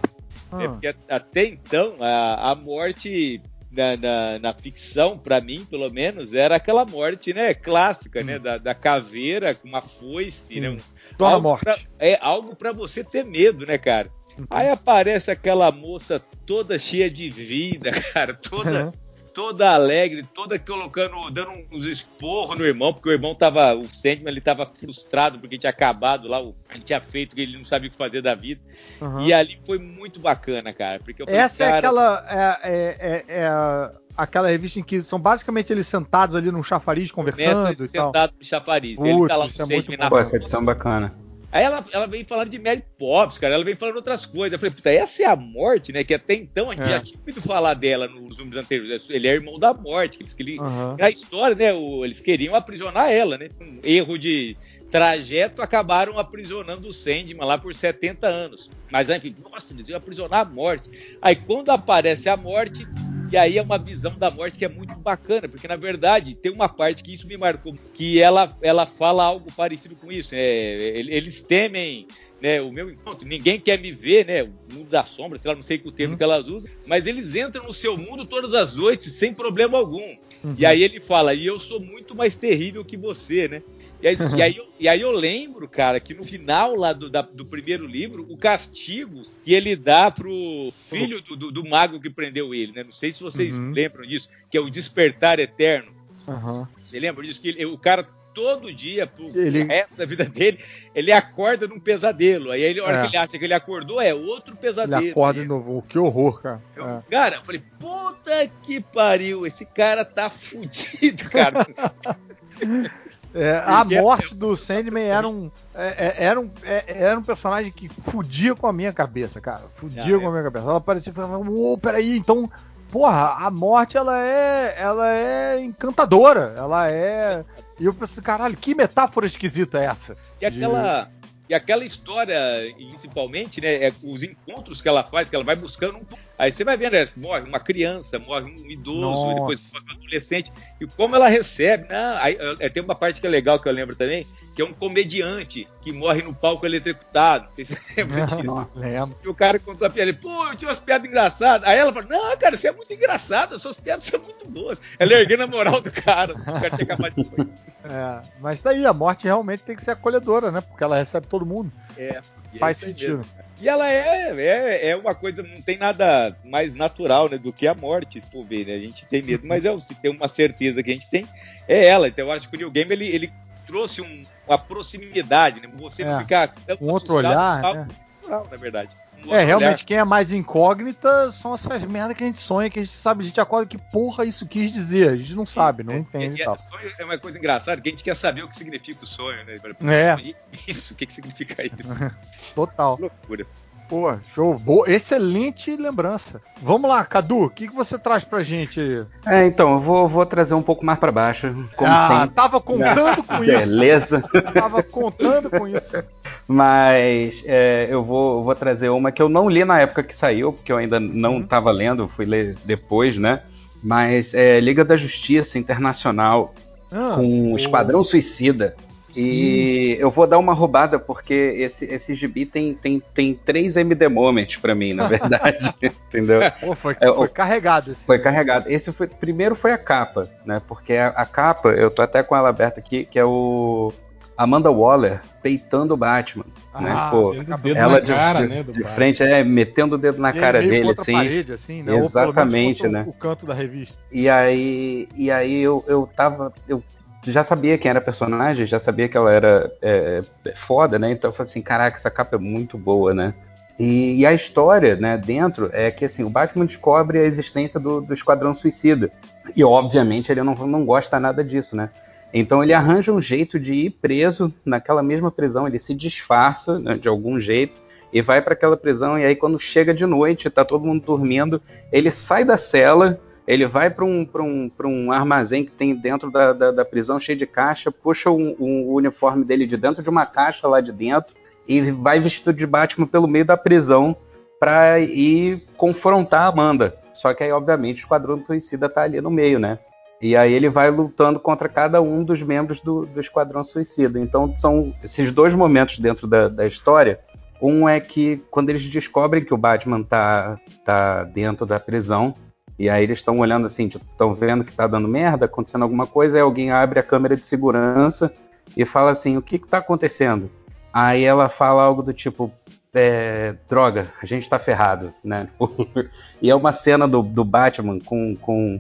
É 0.59 0.65
Ah, 0.65 0.69
porque 0.69 0.87
a- 0.87 0.95
até 1.09 1.45
então, 1.45 1.95
a, 2.01 2.51
a 2.51 2.55
morte 2.55 3.41
na, 3.71 3.97
na, 3.97 4.39
na 4.39 4.53
ficção, 4.53 5.17
pra 5.17 5.41
mim, 5.41 5.65
pelo 5.69 5.89
menos, 5.89 6.33
era 6.33 6.55
aquela 6.55 6.85
morte, 6.85 7.33
né, 7.33 7.53
clássica, 7.53 8.23
né, 8.23 8.39
da, 8.39 8.57
da 8.57 8.73
caveira 8.73 9.53
com 9.55 9.67
uma 9.67 9.81
foice, 9.81 10.59
né, 10.59 10.69
um- 10.69 10.77
Dona 11.17 11.31
algo 11.31 11.43
Morte. 11.49 11.63
pra- 11.63 11.77
é 11.99 12.17
algo 12.21 12.55
pra 12.55 12.71
você 12.71 13.03
ter 13.03 13.25
medo, 13.25 13.65
né, 13.65 13.77
cara? 13.77 14.09
Aí 14.49 14.69
aparece 14.69 15.31
aquela 15.31 15.71
moça 15.71 16.21
toda 16.45 16.77
cheia 16.77 17.09
de 17.09 17.29
vida, 17.29 17.91
cara, 18.13 18.33
toda 18.33 18.85
Uhum. 18.85 18.91
toda 19.33 19.69
alegre, 19.71 20.25
toda 20.33 20.57
colocando, 20.57 21.29
dando 21.29 21.51
uns 21.71 21.85
esporros 21.85 22.57
no 22.57 22.65
irmão, 22.65 22.91
porque 22.91 23.09
o 23.09 23.11
irmão 23.11 23.35
tava, 23.35 23.75
o 23.75 23.87
Sandman, 23.87 24.29
ele 24.31 24.41
tava 24.41 24.65
frustrado 24.65 25.37
porque 25.39 25.57
tinha 25.59 25.69
acabado 25.69 26.27
lá, 26.27 26.41
o, 26.41 26.55
ele 26.73 26.83
tinha 26.83 26.99
feito 26.99 27.35
que 27.35 27.41
ele 27.43 27.55
não 27.57 27.63
sabia 27.63 27.87
o 27.87 27.91
que 27.91 27.97
fazer 27.97 28.21
da 28.21 28.33
vida. 28.33 28.59
Uhum. 28.99 29.21
E 29.21 29.31
ali 29.33 29.55
foi 29.65 29.77
muito 29.77 30.19
bacana, 30.19 30.73
cara, 30.73 30.99
porque 30.99 31.21
eu 31.21 31.27
falei, 31.27 31.39
Essa 31.41 31.63
é 31.63 31.67
cara, 31.67 31.77
aquela. 31.77 32.25
É, 32.29 32.59
é- 32.63 32.97
é- 32.99 33.23
é 33.43 33.91
aquela 34.17 34.47
revista 34.47 34.79
em 34.79 34.83
que 34.83 34.99
são 35.03 35.19
basicamente 35.19 35.71
eles 35.71 35.85
sentados 35.87 36.35
ali 36.35 36.51
num 36.51 36.63
chafariz 36.63 37.11
começa 37.11 37.37
conversando 37.37 37.67
ele 37.79 37.87
e 37.87 37.91
tal. 37.91 38.07
sentado 38.07 38.33
no 38.39 38.43
chafariz, 38.43 38.99
ele 38.99 39.27
tá 39.27 39.35
lá 39.35 39.45
o 39.45 39.47
Putz, 39.47 39.53
isso 39.53 39.61
é 39.61 39.65
muito 39.75 39.95
na 39.95 40.09
Pô, 40.09 40.17
essa 40.17 40.31
frente. 40.31 40.41
edição 40.45 40.61
é 40.61 40.65
bacana. 40.65 41.13
Aí 41.49 41.63
ela, 41.63 41.83
ela 41.93 42.05
vem 42.07 42.23
falando 42.25 42.49
de 42.49 42.59
Mary 42.59 42.83
Poppins, 42.99 43.37
cara, 43.37 43.53
ela 43.53 43.63
vem 43.63 43.75
falando 43.75 43.95
outras 43.95 44.25
coisas. 44.25 44.51
Eu 44.53 44.59
falei, 44.59 44.75
puta, 44.75 44.91
essa 44.91 45.23
é 45.23 45.25
a 45.25 45.35
morte, 45.35 45.93
né? 45.93 46.03
Que 46.03 46.13
até 46.13 46.33
então 46.33 46.69
a 46.69 46.75
gente 46.75 46.83
É. 46.83 46.89
já 46.89 46.99
tinha 46.99 47.17
ouvido 47.19 47.41
falar 47.41 47.73
dela 47.73 48.05
nos 48.07 48.37
números 48.37 48.57
anteriores. 48.65 49.09
Ele 49.09 49.27
é 49.27 49.31
irmão 49.33 49.57
da 49.57 49.73
morte. 49.73 50.17
Eles, 50.19 50.33
que 50.33 50.43
ele, 50.43 50.59
Aham. 50.59 50.97
Na 50.99 51.09
história, 51.09 51.55
né? 51.55 51.73
o- 51.73 52.03
eles 52.03 52.19
queriam 52.19 52.53
aprisionar 52.53 53.09
ela, 53.11 53.37
né? 53.37 53.49
Um 53.61 53.79
erro 53.81 54.17
de 54.19 54.57
trajeto, 54.91 55.61
acabaram 55.61 56.17
aprisionando 56.19 56.87
o 56.87 56.91
Sandman 56.93 57.45
lá 57.45 57.57
por 57.57 57.73
70 57.73 58.27
anos. 58.27 58.69
Mas 58.91 59.09
enfim, 59.09 59.35
nossa, 59.49 59.73
eles 59.73 59.87
iam 59.89 59.97
aprisionar 59.97 60.41
a 60.41 60.45
morte. 60.45 60.89
Aí 61.21 61.35
quando 61.35 61.69
aparece 61.69 62.27
a 62.29 62.35
morte, 62.37 62.85
e 63.31 63.37
aí 63.37 63.57
é 63.57 63.61
uma 63.61 63.77
visão 63.77 64.17
da 64.17 64.29
morte 64.31 64.57
que 64.57 64.65
é 64.65 64.69
muito 64.69 64.95
bacana, 64.99 65.47
porque 65.47 65.67
na 65.67 65.75
verdade 65.75 66.35
tem 66.35 66.51
uma 66.51 66.69
parte 66.69 67.03
que 67.03 67.13
isso 67.13 67.27
me 67.27 67.37
marcou, 67.37 67.75
que 67.93 68.19
ela, 68.19 68.55
ela 68.61 68.85
fala 68.85 69.23
algo 69.23 69.51
parecido 69.51 69.95
com 69.95 70.11
isso. 70.11 70.33
né? 70.33 70.41
ele- 70.41 71.13
Eles 71.13 71.41
temem 71.41 72.07
né, 72.41 72.61
o 72.61 72.71
meu 72.71 72.89
encontro, 72.89 73.27
ninguém 73.27 73.59
quer 73.59 73.79
me 73.79 73.91
ver, 73.91 74.25
né? 74.25 74.43
O 74.43 74.53
mundo 74.71 74.89
da 74.89 75.03
sombra, 75.03 75.37
sei 75.39 75.49
lá, 75.49 75.55
não 75.55 75.61
sei 75.63 75.81
o 75.83 75.91
termo 75.91 76.15
que 76.15 76.23
elas 76.23 76.47
usam, 76.47 76.69
mas 76.85 77.07
eles 77.07 77.35
entram 77.35 77.63
no 77.65 77.73
seu 77.73 77.97
mundo 77.97 78.25
todas 78.25 78.53
as 78.53 78.73
noites 78.75 79.13
sem 79.13 79.33
problema 79.33 79.77
algum. 79.77 80.15
E 80.57 80.65
aí 80.65 80.83
ele 80.83 81.01
fala, 81.01 81.33
e 81.33 81.45
eu 81.45 81.57
sou 81.59 81.79
muito 81.79 82.15
mais 82.15 82.35
terrível 82.35 82.85
que 82.85 82.95
você, 82.95 83.47
né? 83.47 83.63
E 84.01 84.07
aí, 84.07 84.15
e 84.35 84.41
aí, 84.43 84.55
eu, 84.57 84.65
e 84.79 84.87
aí 84.87 85.01
eu 85.01 85.11
lembro, 85.11 85.67
cara, 85.67 85.99
que 85.99 86.13
no 86.13 86.23
final 86.23 86.75
lá 86.75 86.93
do, 86.93 87.09
da- 87.09 87.21
do 87.23 87.43
primeiro 87.45 87.87
livro, 87.87 88.25
o 88.29 88.37
castigo 88.37 89.21
que 89.43 89.53
ele 89.53 89.75
dá 89.75 90.11
pro 90.11 90.69
filho 90.71 91.19
do, 91.21 91.35
do- 91.35 91.51
do 91.51 91.67
mago 91.67 91.99
que 91.99 92.09
prendeu 92.09 92.53
ele, 92.53 92.71
né? 92.71 92.83
Não 92.83 92.91
sei 92.91 93.11
se 93.11 93.23
vocês 93.23 93.57
Uhum. 93.57 93.71
lembram 93.71 94.05
disso, 94.05 94.29
que 94.51 94.57
é 94.57 94.61
o 94.61 94.69
despertar 94.69 95.39
eterno. 95.39 95.91
Aham. 96.27 96.67
Você 96.77 96.99
lembra 96.99 97.25
disso? 97.25 97.41
Que 97.41 97.47
ele- 97.49 97.65
o 97.65 97.77
cara 97.77 98.07
todo 98.37 98.71
dia, 98.71 99.07
pro, 99.07 99.25
Ele- 99.35 99.63
resto 99.63 99.95
da 99.97 100.05
vida 100.05 100.25
dele, 100.25 100.59
ele 100.93 101.11
acorda 101.11 101.67
num 101.67 101.79
pesadelo. 101.79 102.51
Aí 102.51 102.61
ele, 102.61 102.79
a 102.79 102.83
hora 102.83 102.97
É. 102.99 103.01
que 103.01 103.07
ele 103.07 103.17
acha 103.17 103.39
que 103.39 103.43
ele 103.43 103.53
acordou, 103.55 103.99
é 103.99 104.13
outro 104.13 104.55
pesadelo. 104.55 105.01
Ele 105.01 105.09
acorda 105.09 105.41
de 105.41 105.47
novo. 105.47 105.83
Que 105.89 105.97
horror, 105.97 106.39
cara. 106.39 106.61
eu- 106.75 106.87
É. 106.87 106.99
Cara, 107.09 107.35
eu 107.37 107.43
falei, 107.43 107.63
puta 107.79 108.47
que 108.61 108.79
pariu, 108.79 109.47
esse 109.47 109.65
cara 109.65 110.05
tá 110.05 110.29
fudido, 110.29 111.27
cara. 111.31 111.65
É, 113.35 113.61
a 113.65 113.79
Porque- 113.83 114.01
morte 114.01 114.33
do 114.33 114.55
Sandman 114.55 115.03
era 115.05 115.27
um, 115.27 115.51
é, 115.75 115.87
é, 116.07 116.23
era, 116.25 116.39
um, 116.39 116.49
é, 116.63 116.83
era 116.87 117.19
um 117.19 117.21
personagem 117.21 117.71
que 117.71 117.87
fudia 117.89 118.55
com 118.55 118.65
a 118.65 118.73
minha 118.73 118.91
cabeça, 118.91 119.39
cara. 119.41 119.61
Fudia 119.75 120.15
Ah, 120.15 120.19
com 120.19 120.25
é. 120.25 120.27
a 120.27 120.31
minha 120.31 120.43
cabeça. 120.43 120.65
Ela 120.65 120.81
parecia 120.81 121.13
falava, 121.13 121.37
uou, 121.37 121.77
peraí, 121.77 122.17
então, 122.17 122.49
porra, 122.89 123.35
a 123.45 123.51
morte 123.51 123.95
ela 123.97 124.17
é, 124.25 124.75
ela 124.79 125.11
é 125.13 125.59
encantadora. 125.59 126.53
Ela 126.57 126.89
é. 126.89 127.43
E 127.79 127.85
eu 127.85 127.93
pensei, 127.93 128.23
caralho, 128.23 128.57
que 128.57 128.73
metáfora 128.73 129.25
esquisita 129.25 129.79
é 129.79 129.85
essa? 129.85 130.17
E 130.41 130.45
aquela, 130.45 131.11
e 131.47 131.53
aquela 131.53 131.85
história, 131.85 132.39
principalmente, 132.75 133.61
né? 133.61 133.87
é 133.87 133.93
os 134.03 134.23
encontros 134.23 134.81
que 134.81 134.87
ela 134.87 135.03
faz, 135.03 135.29
que 135.29 135.35
ela 135.35 135.45
vai 135.45 135.55
buscando 135.55 135.97
um 135.97 136.03
pouco. 136.03 136.23
Aí 136.37 136.51
você 136.51 136.63
vai 136.63 136.77
vendo, 136.77 136.93
né, 136.93 137.07
morre 137.17 137.41
uma 137.41 137.59
criança, 137.59 138.19
morre 138.19 138.45
um 138.45 138.69
idoso, 138.69 138.99
Nossa. 138.99 139.33
depois 139.33 139.71
morre 139.73 139.85
um 139.89 139.97
adolescente. 139.97 140.51
E 140.79 140.85
como 140.85 141.15
ela 141.15 141.27
recebe, 141.27 141.87
né? 141.89 142.17
Aí, 142.21 142.37
é, 142.59 142.69
tem 142.69 142.83
uma 142.83 142.93
parte 142.93 143.19
que 143.19 143.25
é 143.25 143.29
legal 143.29 143.59
que 143.59 143.67
eu 143.67 143.73
lembro 143.73 143.95
também, 143.95 144.25
que 144.53 144.61
é 144.61 144.65
um 144.65 144.73
comediante 144.73 145.67
que 145.81 145.91
morre 145.91 146.21
no 146.21 146.35
palco 146.35 146.65
eletrocutado. 146.65 147.45
Não 147.45 147.55
sei 147.55 147.65
se 147.65 147.73
você 147.73 147.81
lembra 147.97 148.25
disso. 148.27 148.67
Lembro. 148.75 149.17
E 149.23 149.27
o 149.27 149.33
cara 149.33 149.57
contou 149.57 149.87
a 149.87 149.89
piada, 149.89 150.11
ele, 150.11 150.17
pô, 150.17 150.45
eu 150.47 150.55
tinha 150.55 150.69
umas 150.69 150.79
piadas 150.79 151.07
engraçadas. 151.07 151.67
Aí 151.67 151.77
ela 151.79 151.91
falou, 151.91 152.09
não, 152.09 152.37
cara, 152.37 152.55
você 152.55 152.67
é 152.67 152.71
muito 152.71 152.93
engraçado, 152.93 153.57
suas 153.57 153.79
piadas 153.79 154.05
são 154.05 154.19
muito 154.21 154.47
boas. 154.47 154.79
Ela 154.99 155.13
erguendo 155.13 155.43
a 155.43 155.47
moral 155.47 155.81
do 155.81 155.91
cara, 155.91 156.33
o 156.33 156.43
cara 156.43 156.69
tinha 156.69 156.83
acabado 156.83 157.15
de. 157.15 157.27
É, 157.89 158.21
mas 158.41 158.59
daí 158.59 158.85
a 158.85 158.91
morte 158.91 159.23
realmente 159.23 159.63
tem 159.63 159.73
que 159.73 159.81
ser 159.81 159.91
acolhedora, 159.91 160.51
né? 160.51 160.59
Porque 160.59 160.83
ela 160.83 160.97
recebe 160.97 161.25
todo 161.25 161.45
mundo. 161.45 161.71
É, 161.95 162.19
é 162.53 162.57
Faz 162.59 162.83
aí 162.83 162.89
sentido. 162.89 163.19
mesmo. 163.19 163.46
E 163.59 163.67
ela 163.67 163.89
é, 163.89 164.33
é, 164.39 164.89
é 164.89 164.95
uma 164.95 165.15
coisa, 165.15 165.41
não 165.41 165.61
tem 165.61 165.77
nada 165.77 166.35
mais 166.43 166.75
natural 166.75 167.27
né, 167.27 167.37
do 167.37 167.51
que 167.51 167.67
a 167.67 167.73
morte, 167.73 168.21
se 168.21 168.29
for 168.31 168.45
ver, 168.45 168.67
né? 168.67 168.73
A 168.73 168.79
gente 168.79 169.05
tem 169.07 169.21
medo, 169.21 169.47
mas 169.47 169.65
é, 169.65 169.79
se 169.79 169.95
tem 169.95 170.11
uma 170.11 170.27
certeza 170.27 170.83
que 170.83 170.91
a 170.91 170.93
gente 170.93 171.09
tem, 171.09 171.27
é 171.67 171.85
ela. 171.85 172.07
Então 172.07 172.25
eu 172.27 172.31
acho 172.31 172.47
que 172.49 172.55
o 172.55 172.59
New 172.59 172.69
Game 172.69 172.91
ele, 172.93 173.07
ele 173.07 173.33
trouxe 173.65 173.99
um- 174.01 174.21
uma 174.47 174.57
proximidade, 174.57 175.59
né? 175.59 175.67
Você 175.79 176.03
não 176.05 176.17
É. 176.17 176.21
ficar 176.21 176.47
tão 176.67 176.77
Um 176.79 176.91
outro 176.91 177.15
olhar, 177.15 177.65
algo 177.65 177.79
né? 177.79 177.87
natural, 178.21 178.47
na 178.51 178.57
verdade. 178.57 178.95
É, 179.29 179.43
realmente, 179.43 179.83
quem 179.83 179.97
é 179.97 180.03
mais 180.03 180.31
incógnita 180.31 181.31
são 181.31 181.53
essas 181.53 181.83
merdas 181.83 182.15
que 182.15 182.23
a 182.23 182.27
gente 182.27 182.39
sonha, 182.39 182.69
que 182.69 182.79
a 182.79 182.83
gente 182.83 182.95
sabe, 182.95 183.23
a 183.23 183.27
gente 183.27 183.41
acorda 183.41 183.65
que 183.65 183.77
porra 183.77 184.25
isso 184.25 184.45
quis 184.45 184.71
dizer. 184.71 185.09
A 185.09 185.17
gente 185.17 185.35
não 185.35 185.45
sabe, 185.45 185.83
não 185.83 185.93
É, 185.93 185.97
entende 185.97 186.41
é, 186.41 186.43
e 186.43 186.45
tal. 186.45 186.57
sonho 186.57 186.91
é 186.97 187.03
uma 187.03 187.17
coisa 187.17 187.37
engraçada, 187.37 187.81
que 187.81 187.89
a 187.89 187.91
gente 187.91 188.03
quer 188.03 188.15
saber 188.15 188.43
o 188.43 188.47
que 188.47 188.55
significa 188.55 189.03
o 189.03 189.07
sonho, 189.07 189.39
né? 189.45 189.57
É. 189.91 190.33
Isso, 190.67 190.93
o 190.93 190.97
que, 190.97 191.05
que 191.05 191.13
significa 191.13 191.63
isso? 191.65 191.95
Total. 192.55 192.95
Que 192.95 193.01
loucura. 193.01 193.45
Pô, 193.89 194.13
show. 194.35 194.57
Boa, 194.59 194.89
excelente 194.91 195.73
lembrança. 195.77 196.41
Vamos 196.61 196.89
lá, 196.89 197.05
Cadu, 197.05 197.45
o 197.45 197.49
que, 197.49 197.69
que 197.69 197.73
você 197.73 197.97
traz 197.97 198.25
pra 198.25 198.43
gente 198.43 198.81
aí? 198.81 199.05
É, 199.25 199.45
então, 199.45 199.73
eu 199.73 199.79
vou, 199.79 200.09
vou 200.09 200.25
trazer 200.25 200.53
um 200.55 200.61
pouco 200.61 200.85
mais 200.85 200.99
pra 200.99 201.09
baixo, 201.09 201.53
como 201.77 201.89
ah, 201.89 202.07
sempre. 202.09 202.35
tava 202.35 202.59
contando 202.59 203.23
com 203.23 203.35
isso. 203.45 203.57
Beleza. 203.57 204.21
Tava 204.53 204.83
contando 204.83 205.49
com 205.49 205.67
isso. 205.69 205.91
Mas 206.47 207.43
é, 207.45 207.87
eu 207.89 208.03
vou, 208.03 208.41
vou 208.43 208.55
trazer 208.55 208.89
uma 208.89 209.11
que 209.11 209.21
eu 209.21 209.27
não 209.27 209.49
li 209.49 209.65
na 209.65 209.79
época 209.81 210.01
que 210.03 210.15
saiu, 210.15 210.53
porque 210.53 210.71
eu 210.71 210.77
ainda 210.77 210.99
não 210.99 211.35
Uhum. 211.35 211.41
estava 211.41 211.71
lendo, 211.71 212.07
fui 212.07 212.25
ler 212.25 212.55
depois, 212.63 213.17
né? 213.17 213.41
Mas 213.83 214.33
é 214.33 214.59
Liga 214.59 214.83
da 214.85 214.95
Justiça 214.97 215.59
Internacional 215.59 216.53
Ah, 216.91 217.13
com 217.15 217.53
o 217.53 217.57
Esquadrão 217.57 218.03
Suicida. 218.03 218.75
E 219.15 219.97
eu 219.99 220.11
vou 220.11 220.27
dar 220.27 220.37
uma 220.37 220.53
roubada, 220.53 220.99
porque 220.99 221.33
esse, 221.33 221.85
esse 221.85 222.13
gibi 222.13 222.45
tem, 222.45 222.75
tem, 222.75 223.01
tem 223.15 223.33
três 223.33 223.75
MD 223.75 224.07
Moments 224.07 224.57
pra 224.57 224.75
mim, 224.75 224.93
na 224.93 225.07
verdade. 225.07 225.73
entendeu? 226.07 226.39
pô, 226.59 226.75
foi, 226.75 226.95
É, 227.01 227.07
foi 227.07 227.25
o- 227.25 227.29
carregado 227.29 227.91
esse. 227.91 228.05
Foi 228.05 228.19
carregado. 228.19 228.69
Esse 228.69 228.91
foi, 228.91 229.07
primeiro 229.07 229.55
foi 229.55 229.71
a 229.71 229.77
capa, 229.77 230.29
né? 230.45 230.61
Porque 230.67 230.93
a, 230.93 231.07
a 231.09 231.25
capa, 231.25 231.69
eu 231.69 231.89
tô 231.89 232.01
até 232.03 232.21
com 232.21 232.35
ela 232.35 232.49
aberta 232.49 232.79
aqui, 232.79 233.05
que 233.05 233.17
é 233.17 233.25
o 233.25 233.91
Amanda 234.37 234.69
Waller 234.71 235.21
peitando 235.41 235.93
o 235.93 235.97
Batman, 235.97 236.45
né? 236.79 236.91
Ah, 236.95 237.09
Pô, 237.09 237.31
o 237.31 237.43
dedo 237.57 237.77
ela 237.77 237.99
de, 237.99 238.13
cara, 238.13 238.41
de- 238.41 238.47
né? 238.47 238.63
De 238.63 238.83
frente, 238.83 239.23
é, 239.23 239.43
metendo 239.43 239.95
o 239.95 239.97
dedo 239.97 240.21
na 240.21 240.29
E 240.29 240.33
cara 240.39 240.61
dele, 240.61 240.91
assim. 240.91 241.11
parede, 241.13 241.53
assim, 241.53 241.81
né? 241.81 241.95
Exatamente, 241.95 242.87
né? 242.87 243.03
O 243.07 243.13
canto 243.13 243.45
da 243.45 243.53
revista. 243.53 243.97
E 244.11 244.29
aí, 244.29 245.07
e 245.15 245.31
aí 245.31 245.59
eu, 245.59 245.83
eu 245.87 246.07
tava. 246.15 246.53
Eu 246.67 246.83
já 247.25 247.43
sabia 247.43 247.77
quem 247.77 247.89
era 247.89 247.99
a 247.99 248.01
personagem, 248.01 248.67
já 248.67 248.79
sabia 248.79 249.09
que 249.09 249.17
ela 249.17 249.31
era 249.31 249.71
é, 249.81 250.21
é, 250.45 250.55
foda, 250.55 250.99
né? 250.99 251.11
Então 251.11 251.29
eu 251.29 251.33
falei 251.33 251.49
assim, 251.49 251.61
caraca, 251.61 251.97
essa 251.97 252.11
capa 252.11 252.35
é 252.35 252.39
muito 252.39 252.77
boa, 252.77 253.13
né? 253.13 253.33
E, 253.79 254.15
e 254.21 254.25
a 254.25 254.33
história, 254.33 254.95
né, 254.95 255.17
dentro, 255.17 255.69
é 255.71 255.91
que 255.91 256.03
assim, 256.05 256.23
o 256.23 256.29
Batman 256.29 256.65
descobre 256.65 257.19
a 257.19 257.23
existência 257.23 257.79
do, 257.79 258.01
do 258.01 258.13
Esquadrão 258.13 258.53
Suicida. 258.55 259.11
E 259.55 259.63
obviamente 259.63 260.31
ele 260.31 260.41
não, 260.41 260.55
não 260.55 260.83
gosta 260.85 261.19
nada 261.19 261.43
disso, 261.43 261.75
né? 261.75 261.89
Então 262.33 262.61
ele 262.63 262.73
arranja 262.73 263.11
um 263.11 263.21
jeito 263.21 263.59
de 263.59 263.73
ir 263.73 263.89
preso 263.91 264.53
naquela 264.65 265.01
mesma 265.01 265.31
prisão, 265.31 265.67
ele 265.67 265.79
se 265.79 265.93
disfarça 265.95 266.77
né, 266.79 266.95
de 266.95 267.07
algum 267.07 267.39
jeito 267.39 267.81
e 268.11 268.21
vai 268.21 268.41
para 268.41 268.53
aquela 268.53 268.77
prisão. 268.77 269.17
E 269.17 269.25
aí, 269.25 269.35
quando 269.35 269.59
chega 269.59 269.93
de 269.93 270.05
noite, 270.05 270.49
tá 270.49 270.63
todo 270.65 270.85
mundo 270.85 271.03
dormindo, 271.05 271.61
ele 271.91 272.11
sai 272.11 272.43
da 272.43 272.57
cela, 272.57 273.19
ele 273.47 273.65
vai 273.65 273.89
para 273.89 274.03
um, 274.05 274.25
pra 274.25 274.43
um, 274.43 274.69
um 274.85 275.11
armazém 275.11 275.63
que 275.63 275.71
tem 275.71 275.95
dentro 275.95 276.29
da, 276.29 276.51
da, 276.53 276.71
da 276.71 276.85
prisão, 276.85 277.19
cheio 277.19 277.37
de 277.37 277.45
caixa, 277.47 277.91
puxa 277.91 278.29
um, 278.29 278.55
um- 278.59 278.83
o 278.87 278.95
uniforme 278.95 279.43
dele 279.45 279.65
de 279.65 279.77
dentro 279.77 280.03
de 280.03 280.09
uma 280.09 280.25
caixa 280.25 280.67
lá 280.67 280.81
de 280.81 280.91
dentro 280.91 281.33
e 281.67 281.91
vai 281.91 282.19
vestido 282.19 282.53
de 282.53 282.65
Batman 282.67 283.07
pelo 283.07 283.27
meio 283.27 283.45
da 283.45 283.57
prisão 283.57 284.15
para 284.59 284.99
ir 284.99 285.61
confrontar 285.77 286.41
a 286.41 286.47
Amanda. 286.47 286.95
Só 287.13 287.33
que 287.33 287.43
aí, 287.43 287.51
obviamente, 287.51 287.97
o 287.97 288.03
Esquadrão 288.03 288.43
Suicida 288.45 288.87
tá 288.89 289.01
ali 289.03 289.19
no 289.21 289.31
meio, 289.31 289.59
né? 289.59 289.79
E 290.21 290.35
aí 290.35 290.51
ele 290.51 290.69
vai 290.69 290.89
lutando 290.89 291.39
contra 291.39 291.69
cada 291.69 292.01
um 292.01 292.23
dos 292.23 292.41
membros 292.41 292.81
do, 292.81 293.05
do 293.05 293.19
Esquadrão 293.19 293.63
Suicida. 293.63 294.19
Então 294.19 294.55
são 294.57 294.93
esses 295.03 295.31
dois 295.31 295.53
momentos 295.53 295.99
dentro 295.99 296.27
da, 296.27 296.47
da 296.47 296.65
história. 296.65 297.19
Um 297.61 297.87
é 297.87 297.99
que 297.99 298.37
quando 298.51 298.69
eles 298.69 298.83
descobrem 298.83 299.43
que 299.43 299.53
o 299.53 299.57
Batman 299.57 300.03
tá, 300.03 300.59
tá 300.85 301.23
dentro 301.23 301.65
da 301.65 301.79
prisão, 301.79 302.33
e 302.77 302.89
aí 302.89 303.03
eles 303.03 303.19
estão 303.19 303.39
olhando 303.39 303.65
assim, 303.65 303.87
estão 303.87 304.33
vendo 304.33 304.63
que 304.63 304.71
tá 304.71 304.85
dando 304.85 305.07
merda, 305.07 305.45
acontecendo 305.45 305.81
alguma 305.83 306.05
coisa, 306.05 306.37
aí 306.37 306.41
alguém 306.41 306.71
abre 306.71 306.99
a 306.99 307.03
câmera 307.03 307.35
de 307.35 307.43
segurança 307.43 308.31
e 308.75 308.85
fala 308.85 309.11
assim, 309.11 309.37
o 309.37 309.41
que 309.41 309.57
que 309.57 309.67
tá 309.67 309.79
acontecendo? 309.79 310.49
Aí 310.93 311.23
ela 311.23 311.49
fala 311.49 311.81
algo 311.81 312.03
do 312.03 312.13
tipo, 312.13 312.51
é, 312.93 313.55
droga, 313.67 314.07
a 314.21 314.25
gente 314.25 314.49
tá 314.49 314.59
ferrado, 314.59 315.13
né? 315.23 315.47
e 316.41 316.49
é 316.49 316.55
uma 316.55 316.71
cena 316.71 317.07
do, 317.07 317.21
do 317.23 317.43
Batman 317.43 317.99
com, 317.99 318.35
com 318.35 318.79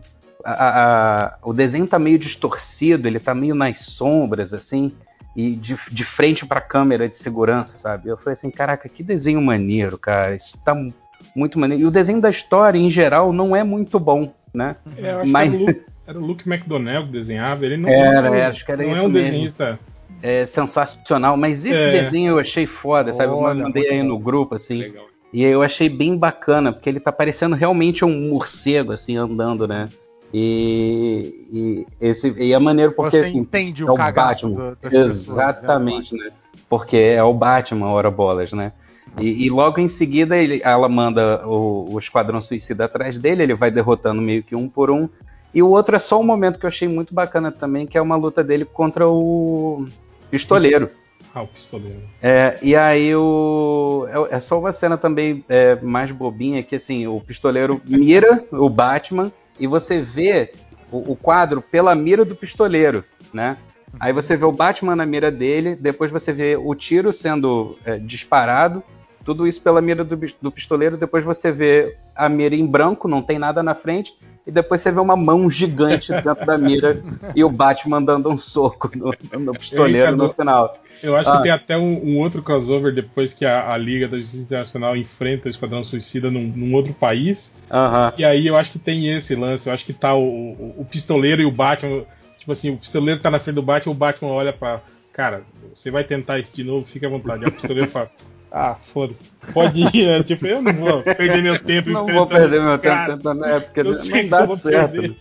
a- 0.51 1.25
a- 1.25 1.37
o 1.43 1.53
desenho 1.53 1.85
tá 1.87 1.99
meio 1.99 2.17
distorcido, 2.17 3.07
ele 3.07 3.19
tá 3.19 3.33
meio 3.35 3.53
nas 3.55 3.79
sombras, 3.79 4.53
assim, 4.53 4.91
e 5.35 5.55
de, 5.55 5.77
de 5.91 6.03
frente 6.05 6.45
pra 6.45 6.61
câmera 6.61 7.07
de 7.07 7.17
segurança, 7.17 7.77
sabe? 7.77 8.09
Eu 8.09 8.17
falei 8.17 8.33
assim, 8.33 8.49
caraca, 8.49 8.87
que 8.89 9.03
desenho 9.03 9.41
maneiro, 9.41 9.97
cara, 9.97 10.35
isso 10.35 10.57
tá 10.63 10.73
mu- 10.73 10.93
muito 11.35 11.59
maneiro. 11.59 11.83
E 11.83 11.85
o 11.85 11.91
desenho 11.91 12.21
da 12.21 12.29
história, 12.29 12.79
em 12.79 12.89
geral, 12.89 13.31
não 13.33 13.55
é 13.55 13.63
muito 13.63 13.99
bom, 13.99 14.33
né? 14.53 14.71
É, 14.97 15.11
eu 15.13 15.19
acho 15.21 15.29
Mas- 15.29 15.51
que 15.51 15.55
era 15.57 15.63
o, 15.63 15.65
Luke, 15.67 15.85
era 16.07 16.19
o 16.19 16.25
Luke 16.25 16.49
McDonnell 16.49 17.03
que 17.05 17.11
desenhava. 17.11 17.65
Ele 17.65 17.77
não, 17.77 17.89
Era, 17.89 18.27
era, 18.35 18.47
acho 18.49 18.65
que 18.65 18.71
era 18.71 18.81
não 18.83 18.91
isso 18.91 19.01
é 19.01 19.03
um 19.05 19.09
mesmo. 19.09 19.25
desenhista 19.31 19.79
é 20.23 20.45
sensacional, 20.45 21.37
mas 21.37 21.63
esse 21.65 21.77
É. 21.77 22.03
desenho 22.03 22.31
eu 22.33 22.39
achei 22.39 22.65
foda, 22.65 23.13
sabe? 23.13 23.31
Eu 23.31 23.41
mandei 23.55 23.89
aí 23.89 24.01
bom. 24.01 24.07
no 24.07 24.17
grupo, 24.19 24.55
assim. 24.55 24.77
Legal. 24.79 25.05
E 25.33 25.43
eu 25.43 25.61
achei 25.61 25.89
bem 25.89 26.17
bacana, 26.17 26.71
porque 26.71 26.89
ele 26.89 26.99
tá 27.01 27.11
parecendo 27.11 27.53
realmente 27.55 28.03
um 28.05 28.29
morcego, 28.29 28.93
assim, 28.93 29.17
andando, 29.17 29.67
né? 29.67 29.85
E, 30.33 31.45
e, 31.49 31.87
esse, 32.01 32.31
e 32.37 32.53
é 32.53 32.59
maneiro 32.59 32.91
porque, 32.91 33.17
Você 33.17 33.25
assim, 33.25 33.39
entende 33.39 33.83
é 33.83 33.85
o 33.85 33.93
o 33.93 33.97
Batman. 33.97 34.49
do- 34.71 34.77
pessoas, 34.77 35.09
Exatamente, 35.09 36.15
né? 36.15 36.29
Porque 36.69 36.97
é 36.97 37.23
o 37.23 37.33
Batman, 37.33 37.87
ora 37.89 38.11
bolas, 38.11 38.51
né? 38.51 38.73
E, 39.17 39.45
e 39.45 39.49
logo 39.49 39.79
em 39.79 39.87
seguida 39.87 40.35
ele- 40.37 40.61
ela 40.63 40.89
manda 40.89 41.47
o, 41.47 41.93
o 41.93 41.99
Esquadrão 41.99 42.41
Suicida 42.41 42.85
atrás 42.85 43.17
dele, 43.17 43.43
ele 43.43 43.53
vai 43.55 43.71
derrotando 43.71 44.21
meio 44.21 44.43
que 44.43 44.55
um 44.55 44.67
por 44.67 44.91
um. 44.91 45.07
E 45.53 45.63
o 45.63 45.69
outro 45.69 45.95
é 45.95 45.99
só 45.99 46.19
um 46.19 46.23
momento 46.23 46.59
que 46.59 46.65
eu 46.65 46.69
achei 46.69 46.87
muito 46.87 47.13
bacana 47.15 47.51
também, 47.51 47.87
que 47.87 47.97
é 47.97 48.01
uma 48.01 48.15
luta 48.17 48.43
dele 48.43 48.65
contra 48.65 49.07
o 49.07 49.87
Pistoleiro. 50.29 50.89
Ah, 51.33 51.41
o 51.43 51.47
pistoleiro. 51.47 52.01
É, 52.21 52.57
e 52.61 52.75
aí 52.75 53.15
o, 53.15 54.07
é, 54.09 54.35
é 54.35 54.39
só 54.39 54.59
uma 54.59 54.71
cena 54.71 54.97
também 54.97 55.43
é, 55.47 55.75
mais 55.81 56.11
bobinha 56.11 56.61
que 56.63 56.75
assim, 56.75 57.07
o 57.07 57.19
pistoleiro 57.21 57.81
mira 57.85 58.43
o 58.51 58.69
Batman 58.69 59.31
e 59.59 59.67
você 59.67 60.01
vê 60.01 60.51
o, 60.91 61.11
o 61.11 61.15
quadro 61.15 61.61
pela 61.61 61.95
mira 61.95 62.23
do 62.23 62.35
pistoleiro, 62.35 63.03
né? 63.33 63.57
Aí 63.99 64.13
você 64.13 64.35
vê 64.35 64.45
o 64.45 64.51
Batman 64.51 64.95
na 64.95 65.05
mira 65.05 65.31
dele, 65.31 65.75
depois 65.75 66.11
você 66.11 66.31
vê 66.31 66.55
o 66.55 66.75
tiro 66.75 67.11
sendo 67.13 67.77
é, 67.85 67.97
disparado, 67.97 68.83
tudo 69.23 69.47
isso 69.47 69.61
pela 69.61 69.81
mira 69.81 70.03
do, 70.03 70.17
do 70.41 70.51
pistoleiro, 70.51 70.97
depois 70.97 71.23
você 71.23 71.51
vê 71.51 71.97
a 72.15 72.29
mira 72.29 72.55
em 72.55 72.65
branco, 72.65 73.07
não 73.07 73.21
tem 73.21 73.39
nada 73.39 73.61
na 73.63 73.75
frente, 73.75 74.13
e 74.45 74.51
depois 74.51 74.81
você 74.81 74.91
vê 74.91 74.99
uma 74.99 75.15
mão 75.15 75.49
gigante 75.49 76.13
dentro 76.13 76.45
da 76.45 76.57
mira 76.57 77.01
e 77.35 77.43
o 77.43 77.49
Batman 77.49 78.01
dando 78.01 78.29
um 78.29 78.37
soco 78.37 78.89
no, 78.95 79.13
no 79.39 79.51
pistoleiro 79.53 80.15
no 80.15 80.33
final. 80.33 80.77
Eu 81.03 81.15
acho 81.15 81.29
Ah. 81.29 81.37
que 81.37 81.43
tem 81.43 81.51
até 81.51 81.77
um, 81.77 82.03
um 82.03 82.17
outro 82.19 82.41
crossover 82.41 82.93
depois 82.93 83.33
que 83.33 83.45
a, 83.45 83.71
a 83.71 83.77
Liga 83.77 84.07
da 84.07 84.17
Justiça 84.17 84.43
Internacional 84.43 84.95
enfrenta 84.97 85.47
o 85.47 85.51
Esquadrão 85.51 85.83
Suicida 85.83 86.31
num, 86.31 86.43
num 86.55 86.73
outro 86.73 86.93
país. 86.93 87.55
Aham. 87.71 88.13
E 88.17 88.25
aí 88.25 88.47
eu 88.47 88.57
acho 88.57 88.71
que 88.71 88.79
tem 88.79 89.07
esse 89.09 89.35
lance. 89.35 89.69
Eu 89.69 89.73
acho 89.73 89.85
que 89.85 89.93
tá 89.93 90.13
o, 90.13 90.21
o, 90.23 90.75
o 90.79 90.85
pistoleiro 90.85 91.41
e 91.41 91.45
o 91.45 91.51
Batman. 91.51 92.03
Tipo 92.39 92.51
assim, 92.51 92.69
o 92.71 92.77
pistoleiro 92.77 93.19
tá 93.19 93.29
na 93.29 93.39
frente 93.39 93.55
do 93.55 93.61
Batman, 93.61 93.91
o 93.91 93.95
Batman 93.95 94.29
olha 94.31 94.53
pra. 94.53 94.81
Cara, 95.13 95.41
você 95.73 95.89
vai 95.91 96.03
tentar 96.03 96.37
isso 96.39 96.55
de 96.55 96.63
novo, 96.63 96.85
fica 96.85 97.07
à 97.07 97.09
vontade. 97.09 97.43
Aí 97.43 97.49
o 97.49 97.53
pistoleiro 97.53 97.89
fala. 97.89 98.09
Ah, 98.51 98.75
foda-se. 98.75 99.31
Pode 99.53 99.81
ir, 99.81 100.07
né? 100.07 100.23
Tipo, 100.23 100.47
eu 100.47 100.61
não 100.61 100.73
vou 100.73 101.03
perder 101.03 101.41
meu 101.41 101.59
tempo 101.59 101.89
Não 101.89 102.05
vou 102.05 102.25
perder 102.25 102.61
meu 102.61 102.77
tempo 102.77 102.95
cara. 102.95 103.15
tentando, 103.15 103.45
é, 103.45 103.59
porque 103.59 103.79
Eu 103.81 103.85
não 103.85 104.29
dá 104.29 104.57
certo. 104.57 105.15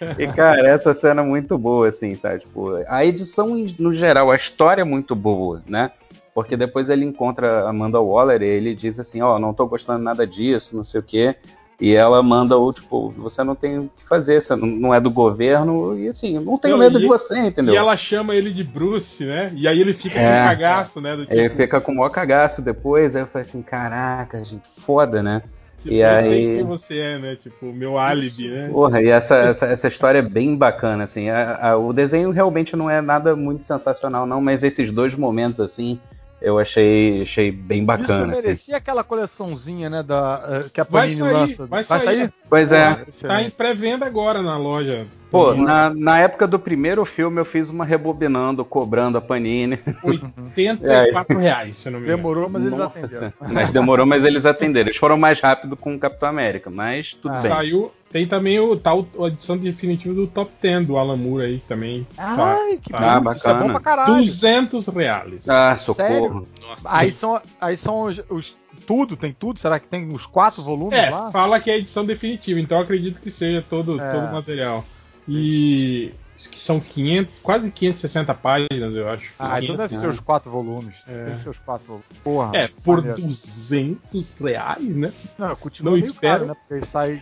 E, 0.18 0.26
cara, 0.28 0.68
essa 0.68 0.92
cena 0.92 1.22
é 1.22 1.24
muito 1.24 1.56
boa, 1.56 1.88
assim, 1.88 2.14
sabe? 2.14 2.40
Tipo, 2.40 2.74
a 2.88 3.04
edição, 3.04 3.56
no 3.78 3.94
geral, 3.94 4.30
a 4.30 4.36
história 4.36 4.82
é 4.82 4.84
muito 4.84 5.14
boa, 5.14 5.62
né? 5.66 5.92
Porque 6.34 6.56
depois 6.56 6.90
ele 6.90 7.04
encontra 7.04 7.60
a 7.64 7.70
Amanda 7.70 8.00
Waller 8.00 8.42
e 8.42 8.46
ele 8.46 8.74
diz 8.74 8.98
assim, 8.98 9.22
ó, 9.22 9.38
não 9.38 9.54
tô 9.54 9.66
gostando 9.66 10.02
nada 10.02 10.26
disso, 10.26 10.76
não 10.76 10.84
sei 10.84 11.00
o 11.00 11.04
quê. 11.04 11.36
E 11.80 11.92
ela 11.94 12.22
manda 12.22 12.56
o, 12.56 12.72
tipo, 12.72 13.10
você 13.10 13.42
não 13.42 13.54
tem 13.56 13.76
o 13.78 13.90
que 13.96 14.06
fazer, 14.06 14.40
você 14.40 14.54
não- 14.54 14.94
é 14.94 15.00
do 15.00 15.10
governo, 15.10 15.98
e 15.98 16.08
assim, 16.08 16.38
não 16.38 16.56
tenho 16.56 16.76
Não, 16.76 16.84
medo 16.84 16.98
e- 16.98 17.02
de 17.02 17.06
você, 17.08 17.36
entendeu? 17.38 17.74
E 17.74 17.76
ela 17.76 17.96
chama 17.96 18.34
ele 18.34 18.52
de 18.52 18.62
Bruce, 18.62 19.24
né? 19.24 19.50
E 19.56 19.66
aí 19.66 19.80
ele 19.80 19.92
fica 19.92 20.18
É. 20.18 20.40
com 20.42 20.48
cagaço, 20.48 21.00
né? 21.00 21.16
Do 21.16 21.22
tipo, 21.26 21.34
Ele 21.34 21.50
fica 21.50 21.80
com 21.80 21.90
o 21.92 21.96
maior 21.96 22.10
cagaço 22.10 22.62
depois, 22.62 23.16
aí 23.16 23.22
eu 23.22 23.26
falei 23.26 23.42
assim, 23.48 23.60
caraca, 23.60 24.44
gente, 24.44 24.62
foda, 24.78 25.22
né? 25.22 25.42
tipo, 25.78 25.94
e 25.96 26.00
eu 26.00 26.08
aí- 26.08 26.22
sei 26.22 26.54
quem 26.56 26.64
você 26.64 26.98
é, 26.98 27.18
né? 27.18 27.36
Tipo, 27.36 27.66
meu 27.66 27.98
álibi, 27.98 28.48
né? 28.48 28.68
Porra, 28.72 29.02
e 29.02 29.08
essa, 29.08 29.34
essa, 29.36 29.66
essa 29.66 29.88
história 29.88 30.18
é 30.20 30.22
bem 30.22 30.56
bacana, 30.56 31.04
assim. 31.04 31.28
A- 31.28 31.58
a- 31.60 31.76
o 31.76 31.92
desenho 31.92 32.30
realmente 32.30 32.74
não 32.76 32.88
é 32.88 33.02
nada 33.02 33.34
muito 33.36 33.64
sensacional, 33.64 34.24
não, 34.26 34.40
mas 34.40 34.62
esses 34.62 34.90
dois 34.92 35.14
momentos, 35.14 35.60
assim, 35.60 36.00
eu 36.44 36.58
achei, 36.58 37.22
achei 37.22 37.50
bem 37.50 37.78
Isso 37.78 37.86
bacana. 37.86 38.32
assim. 38.32 38.42
merecia 38.42 38.76
aquela 38.76 39.02
coleçãozinha, 39.02 39.88
né, 39.90 40.02
da, 40.02 40.42
eh, 40.46 40.68
que 40.72 40.80
a 40.80 40.84
Vai 40.84 41.02
Panini 41.08 41.20
sair, 41.20 41.32
lança. 41.32 41.66
vai 41.66 41.84
sair. 41.84 42.32
Pois 42.48 42.70
é. 42.72 43.04
Tá 43.22 43.42
em 43.42 43.50
pré-venda 43.50 44.06
agora 44.06 44.42
na 44.42 44.56
loja. 44.56 45.06
Pô, 45.30 45.54
na, 45.54 45.92
na 45.92 46.18
época 46.20 46.46
do 46.46 46.58
primeiro 46.58 47.04
filme 47.04 47.40
eu 47.40 47.44
fiz 47.44 47.68
uma 47.68 47.84
rebobinando, 47.84 48.64
cobrando 48.64 49.18
a 49.18 49.20
Panini. 49.20 49.78
84 50.04 51.38
reais, 51.38 51.76
se 51.76 51.90
não 51.90 51.98
me 51.98 52.06
engano. 52.06 52.16
Demorou, 52.18 52.48
mas 52.48 52.64
eles 52.64 52.78
Nossa 52.78 52.98
atenderam. 52.98 53.32
Mas 53.50 53.70
demorou, 53.70 54.06
mas 54.06 54.24
eles 54.24 54.46
atenderam. 54.46 54.86
Eles 54.88 54.96
foram 54.96 55.16
mais 55.16 55.40
rápido 55.40 55.76
com 55.76 55.94
o 55.94 55.98
Capitão 55.98 56.28
América, 56.28 56.70
mas 56.70 57.12
tudo 57.14 57.34
Ah. 57.36 57.40
bem. 57.42 57.50
Saiu. 57.50 57.92
Tem 58.14 58.28
também 58.28 58.60
o 58.60 58.76
tal 58.76 59.04
a 59.20 59.26
edição 59.26 59.58
definitiva 59.58 60.14
do 60.14 60.28
Top 60.28 60.48
10 60.62 60.86
do 60.86 60.96
Alan 60.96 61.16
Moore 61.16 61.46
aí 61.46 61.58
também. 61.66 62.06
Tá. 62.14 62.56
Ai, 62.62 62.78
que 62.80 62.92
Tá. 62.92 63.18
bonito, 63.18 63.36
isso 63.38 63.48
é 63.48 63.52
bom 63.54 63.58
bacana. 63.58 63.72
pra 63.72 63.80
caralho. 63.82 64.14
200 64.14 64.86
reais. 64.86 65.48
Ah, 65.48 65.76
Sério? 65.76 65.84
socorro. 66.22 66.44
Nossa. 66.60 66.96
Aí 66.96 67.10
são, 67.10 67.42
aí 67.60 67.76
são 67.76 68.02
os, 68.04 68.20
os- 68.30 68.56
Tudo, 68.86 69.16
tem 69.16 69.32
tudo? 69.36 69.58
Será 69.58 69.80
que 69.80 69.88
tem 69.88 70.12
os 70.12 70.26
quatro 70.26 70.62
volumes 70.62 70.96
é, 70.96 71.10
lá? 71.10 71.28
fala 71.32 71.58
que 71.58 71.68
é 71.70 71.74
a 71.74 71.78
edição 71.78 72.04
definitiva, 72.06 72.60
então 72.60 72.78
eu 72.78 72.84
acredito 72.84 73.20
que 73.20 73.30
seja 73.32 73.60
todo, 73.68 74.00
É. 74.00 74.12
todo 74.12 74.26
o 74.28 74.32
material. 74.32 74.84
E 75.28 76.12
que 76.36 76.58
são 76.60 76.80
500, 76.80 77.34
quase 77.42 77.70
560 77.70 78.34
páginas, 78.34 78.94
eu 78.96 79.08
acho. 79.08 79.32
Ah, 79.38 79.60
então 79.62 79.76
500, 79.76 79.76
deve 79.76 79.96
ser 79.98 80.08
os 80.08 80.20
quatro 80.20 80.50
volumes. 80.50 80.96
É. 81.08 81.12
Deve 81.26 81.42
ser 81.42 81.48
os 81.50 81.58
quatro 81.58 81.86
volumes. 81.86 82.06
Porra. 82.22 82.50
É, 82.56 82.68
por 82.82 82.98
maneiro. 82.98 83.22
200 83.22 84.36
reais, 84.38 84.82
né? 84.96 85.12
Não, 85.38 85.54
continua 85.56 85.92
não 85.92 85.98
espero. 85.98 86.46
caro, 86.46 86.46
né? 86.46 86.54
Porque 86.68 86.84
sai. 86.86 87.20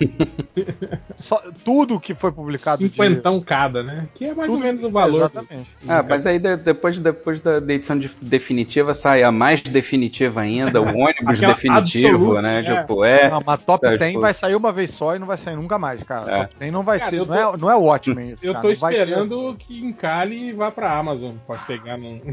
Só- 1.16 1.42
tudo 1.64 2.00
que 2.00 2.14
foi 2.14 2.32
publicado. 2.32 2.78
de- 2.78 2.88
Cinquentão 2.88 3.40
cada, 3.40 3.82
né? 3.82 4.08
Que 4.14 4.26
é 4.26 4.34
mais 4.34 4.48
ou 4.48 4.56
Tudo- 4.56 4.64
menos 4.64 4.82
o 4.82 4.90
valor. 4.90 5.30
Exatamente. 5.30 5.70
Ah, 5.88 6.02
mas 6.02 6.26
aí 6.26 6.38
de- 6.38 6.56
depois, 6.56 6.98
depois 6.98 7.40
da, 7.40 7.60
da 7.60 7.72
edição 7.74 7.98
de- 7.98 8.10
definitiva 8.20 8.94
sai 8.94 9.22
a 9.22 9.30
mais 9.30 9.60
definitiva 9.62 10.40
ainda, 10.40 10.80
o 10.80 10.84
ônibus 10.96 11.38
definitivo, 11.38 12.36
absolute, 12.36 12.42
né? 12.42 12.60
é. 12.60 12.80
Tipo, 12.80 13.04
é. 13.04 13.30
Não, 13.30 13.42
mas 13.44 13.62
Top 13.64 13.86
É, 13.86 13.96
10 13.96 14.10
tipo- 14.12 14.20
vai 14.20 14.34
sair 14.34 14.54
uma 14.54 14.72
vez 14.72 14.90
só 14.90 15.14
e 15.14 15.18
não 15.18 15.26
vai 15.26 15.36
sair 15.36 15.54
nunca 15.56 15.78
mais, 15.78 16.02
cara. 16.02 16.30
É. 16.30 16.40
Top 16.44 16.54
10 16.58 16.72
não 16.72 16.82
vai 16.82 16.98
Cara, 16.98 17.10
ser. 17.10 17.16
eu 17.18 17.26
Não, 17.26 17.54
é, 17.54 17.56
não 17.56 17.70
é 17.70 17.74
Watchmen 17.76 18.30
isso. 18.32 18.44
Eu 18.44 18.52
cara, 18.54 18.62
tô 18.62 18.68
não 18.70 18.76
vai 18.76 18.94
ser. 18.94 19.01
Esperando 19.04 19.56
que 19.58 19.84
encalhe 19.84 20.48
e 20.48 20.52
vá 20.52 20.70
pra 20.70 20.96
Amazon 20.96 21.34
pra 21.46 21.56
pegar 21.56 21.96
num. 21.96 22.20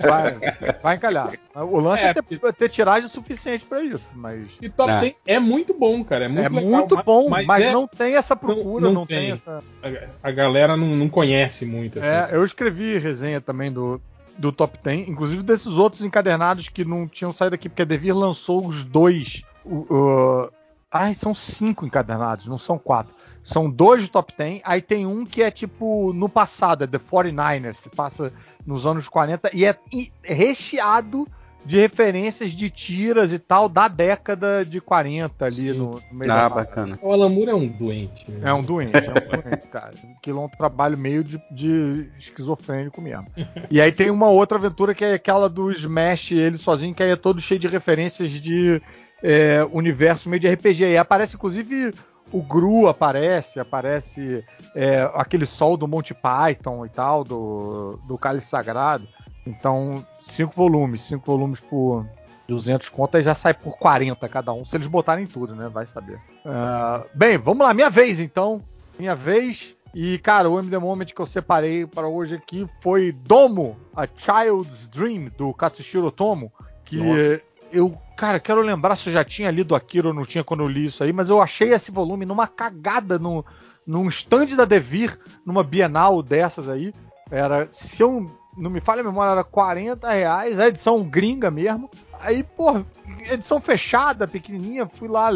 Vai, 0.00 0.34
vai 0.82 0.96
encalhar. 0.96 1.32
O 1.54 1.78
lance 1.78 2.02
é, 2.02 2.06
É, 2.08 2.14
ter, 2.14 2.52
ter 2.54 2.68
tiragem 2.70 3.10
suficiente 3.10 3.62
pra 3.66 3.82
isso, 3.82 4.10
mas. 4.14 4.46
E 4.62 4.70
Top 4.70 4.90
É. 4.90 5.00
10 5.00 5.22
é 5.26 5.38
muito 5.38 5.74
bom, 5.74 6.02
cara. 6.02 6.24
É 6.24 6.28
muito 6.28 6.46
é 6.46 6.48
legal, 6.48 6.70
muito 6.78 6.94
mas- 6.96 7.04
bom, 7.04 7.28
mas, 7.28 7.62
é- 7.62 7.72
não 7.72 7.86
tem 7.86 8.16
essa 8.16 8.34
procura, 8.34 8.86
não 8.86 8.92
não, 8.94 9.06
tem. 9.06 9.18
tem. 9.18 9.30
essa. 9.32 9.58
a, 9.82 10.28
a 10.28 10.30
galera 10.30 10.78
não, 10.78 10.86
não 10.88 11.10
conhece 11.10 11.66
muito. 11.66 11.98
Assim. 11.98 12.08
É, 12.08 12.30
eu 12.32 12.42
escrevi 12.42 12.96
resenha 12.96 13.38
também 13.38 13.70
do, 13.70 14.00
do 14.38 14.50
Top 14.50 14.78
10, 14.82 15.08
inclusive 15.08 15.42
desses 15.42 15.66
outros 15.78 16.02
encadernados 16.02 16.70
que 16.70 16.82
não 16.82 17.06
tinham 17.06 17.32
saído 17.32 17.54
aqui, 17.54 17.68
porque 17.68 17.82
a 17.82 17.86
Devir 17.86 18.16
lançou 18.16 18.66
os 18.66 18.82
dois. 18.82 19.42
O, 19.62 19.84
o- 19.94 20.50
ai, 20.90 21.12
são 21.12 21.34
cinco 21.34 21.84
encadernados, 21.84 22.46
não 22.46 22.56
são 22.58 22.78
quatro. 22.78 23.14
São 23.46 23.70
dois 23.70 24.02
do 24.02 24.08
Top 24.08 24.32
10, 24.36 24.60
aí 24.64 24.82
tem 24.82 25.06
um 25.06 25.24
que 25.24 25.40
é 25.40 25.52
tipo 25.52 26.12
no 26.12 26.28
passado, 26.28 26.82
é 26.82 26.86
The 26.88 26.98
49ers, 26.98 27.74
se 27.74 27.88
passa 27.88 28.32
nos 28.66 28.84
anos 28.84 29.06
40, 29.08 29.50
e 29.54 29.64
é 29.64 29.76
recheado 30.24 31.28
de 31.64 31.76
referências 31.78 32.50
de 32.50 32.68
tiras 32.70 33.32
e 33.32 33.38
tal 33.38 33.68
da 33.68 33.86
década 33.86 34.64
de 34.64 34.80
40 34.80 35.44
ali 35.44 35.54
Sim. 35.54 35.72
no, 35.74 35.90
no 35.92 36.02
meio 36.18 36.32
Ah, 36.32 36.48
da 36.48 36.54
bacana. 36.56 36.98
O 37.00 37.12
Alan 37.12 37.28
Moore 37.28 37.50
é 37.50 37.54
um 37.54 37.68
doente. 37.68 38.28
né? 38.30 38.50
é 38.50 38.52
um 38.52 38.62
doente, 38.64 38.96
é 38.96 39.00
um 39.00 39.40
doente, 39.42 39.68
cara. 39.68 39.92
Aquilo 40.16 40.40
é 40.40 40.44
um 40.44 40.48
trabalho 40.48 40.98
meio 40.98 41.22
de, 41.22 41.40
de 41.52 42.08
esquizofrênico 42.18 43.00
mesmo. 43.00 43.26
E 43.70 43.80
aí 43.80 43.92
tem 43.92 44.10
uma 44.10 44.28
outra 44.28 44.58
aventura 44.58 44.92
que 44.92 45.04
é 45.04 45.14
aquela 45.14 45.48
do 45.48 45.70
Smash, 45.70 46.32
ele 46.32 46.58
sozinho, 46.58 46.92
que 46.94 47.02
aí 47.02 47.10
é 47.10 47.16
todo 47.16 47.40
cheio 47.40 47.60
de 47.60 47.68
referências 47.68 48.30
de 48.30 48.82
é, 49.22 49.64
universo 49.72 50.28
meio 50.28 50.40
de 50.40 50.48
RPG. 50.48 50.84
E 50.84 50.98
aparece, 50.98 51.34
inclusive, 51.36 51.92
o 52.32 52.42
Gru 52.42 52.88
aparece, 52.88 53.60
aparece 53.60 54.44
é, 54.74 55.10
aquele 55.14 55.46
sol 55.46 55.76
do 55.76 55.86
Monty 55.86 56.14
Python 56.14 56.84
e 56.84 56.88
tal, 56.88 57.24
do, 57.24 57.98
do 58.06 58.18
Cálice 58.18 58.48
Sagrado. 58.48 59.06
Então, 59.46 60.04
cinco 60.22 60.54
volumes, 60.54 61.02
cinco 61.02 61.24
volumes 61.24 61.60
por 61.60 62.04
200 62.48 62.88
contas 62.88 63.24
já 63.24 63.34
sai 63.34 63.54
por 63.54 63.78
40 63.78 64.28
cada 64.28 64.52
um, 64.52 64.64
se 64.64 64.76
eles 64.76 64.86
botarem 64.86 65.26
tudo, 65.26 65.54
né? 65.54 65.68
Vai 65.68 65.86
saber. 65.86 66.20
Ah, 66.44 67.04
bem, 67.14 67.38
vamos 67.38 67.64
lá, 67.64 67.72
minha 67.72 67.90
vez 67.90 68.18
então. 68.18 68.62
Minha 68.98 69.14
vez. 69.14 69.76
E, 69.94 70.18
cara, 70.18 70.50
o 70.50 70.58
MD 70.58 70.78
Moment 70.78 71.06
que 71.06 71.20
eu 71.20 71.26
separei 71.26 71.86
para 71.86 72.06
hoje 72.06 72.34
aqui 72.34 72.66
foi 72.80 73.12
Domo, 73.12 73.78
A 73.94 74.06
Child's 74.06 74.88
Dream, 74.88 75.30
do 75.38 75.54
Katsushiro 75.54 76.10
Tomo. 76.10 76.52
Que 76.84 76.98
Nossa. 76.98 77.42
Eu, 77.72 77.96
cara, 78.16 78.40
quero 78.40 78.60
lembrar 78.60 78.96
se 78.96 79.08
eu 79.08 79.12
já 79.12 79.24
tinha 79.24 79.50
lido 79.50 79.74
aquilo 79.74 80.08
ou 80.08 80.14
não 80.14 80.24
tinha 80.24 80.44
quando 80.44 80.60
eu 80.60 80.68
li 80.68 80.86
isso 80.86 81.02
aí, 81.02 81.12
mas 81.12 81.28
eu 81.28 81.40
achei 81.40 81.72
esse 81.72 81.90
volume 81.90 82.24
numa 82.26 82.46
cagada 82.46 83.18
no, 83.18 83.44
num 83.86 84.08
stand 84.08 84.56
da 84.56 84.64
Devir, 84.64 85.18
numa 85.44 85.62
Bienal 85.62 86.22
dessas 86.22 86.68
aí. 86.68 86.92
Era, 87.30 87.66
se 87.70 88.02
eu 88.02 88.26
não 88.56 88.70
me 88.70 88.80
falha 88.80 89.00
a 89.00 89.04
memória, 89.04 89.32
era 89.32 89.44
40 89.44 90.10
reais, 90.10 90.58
a 90.58 90.68
edição 90.68 91.02
gringa 91.04 91.50
mesmo. 91.50 91.90
Aí, 92.20 92.42
pô, 92.42 92.84
edição 93.30 93.60
fechada, 93.60 94.26
pequenininha, 94.26 94.86
fui 94.86 95.08
lá 95.08 95.30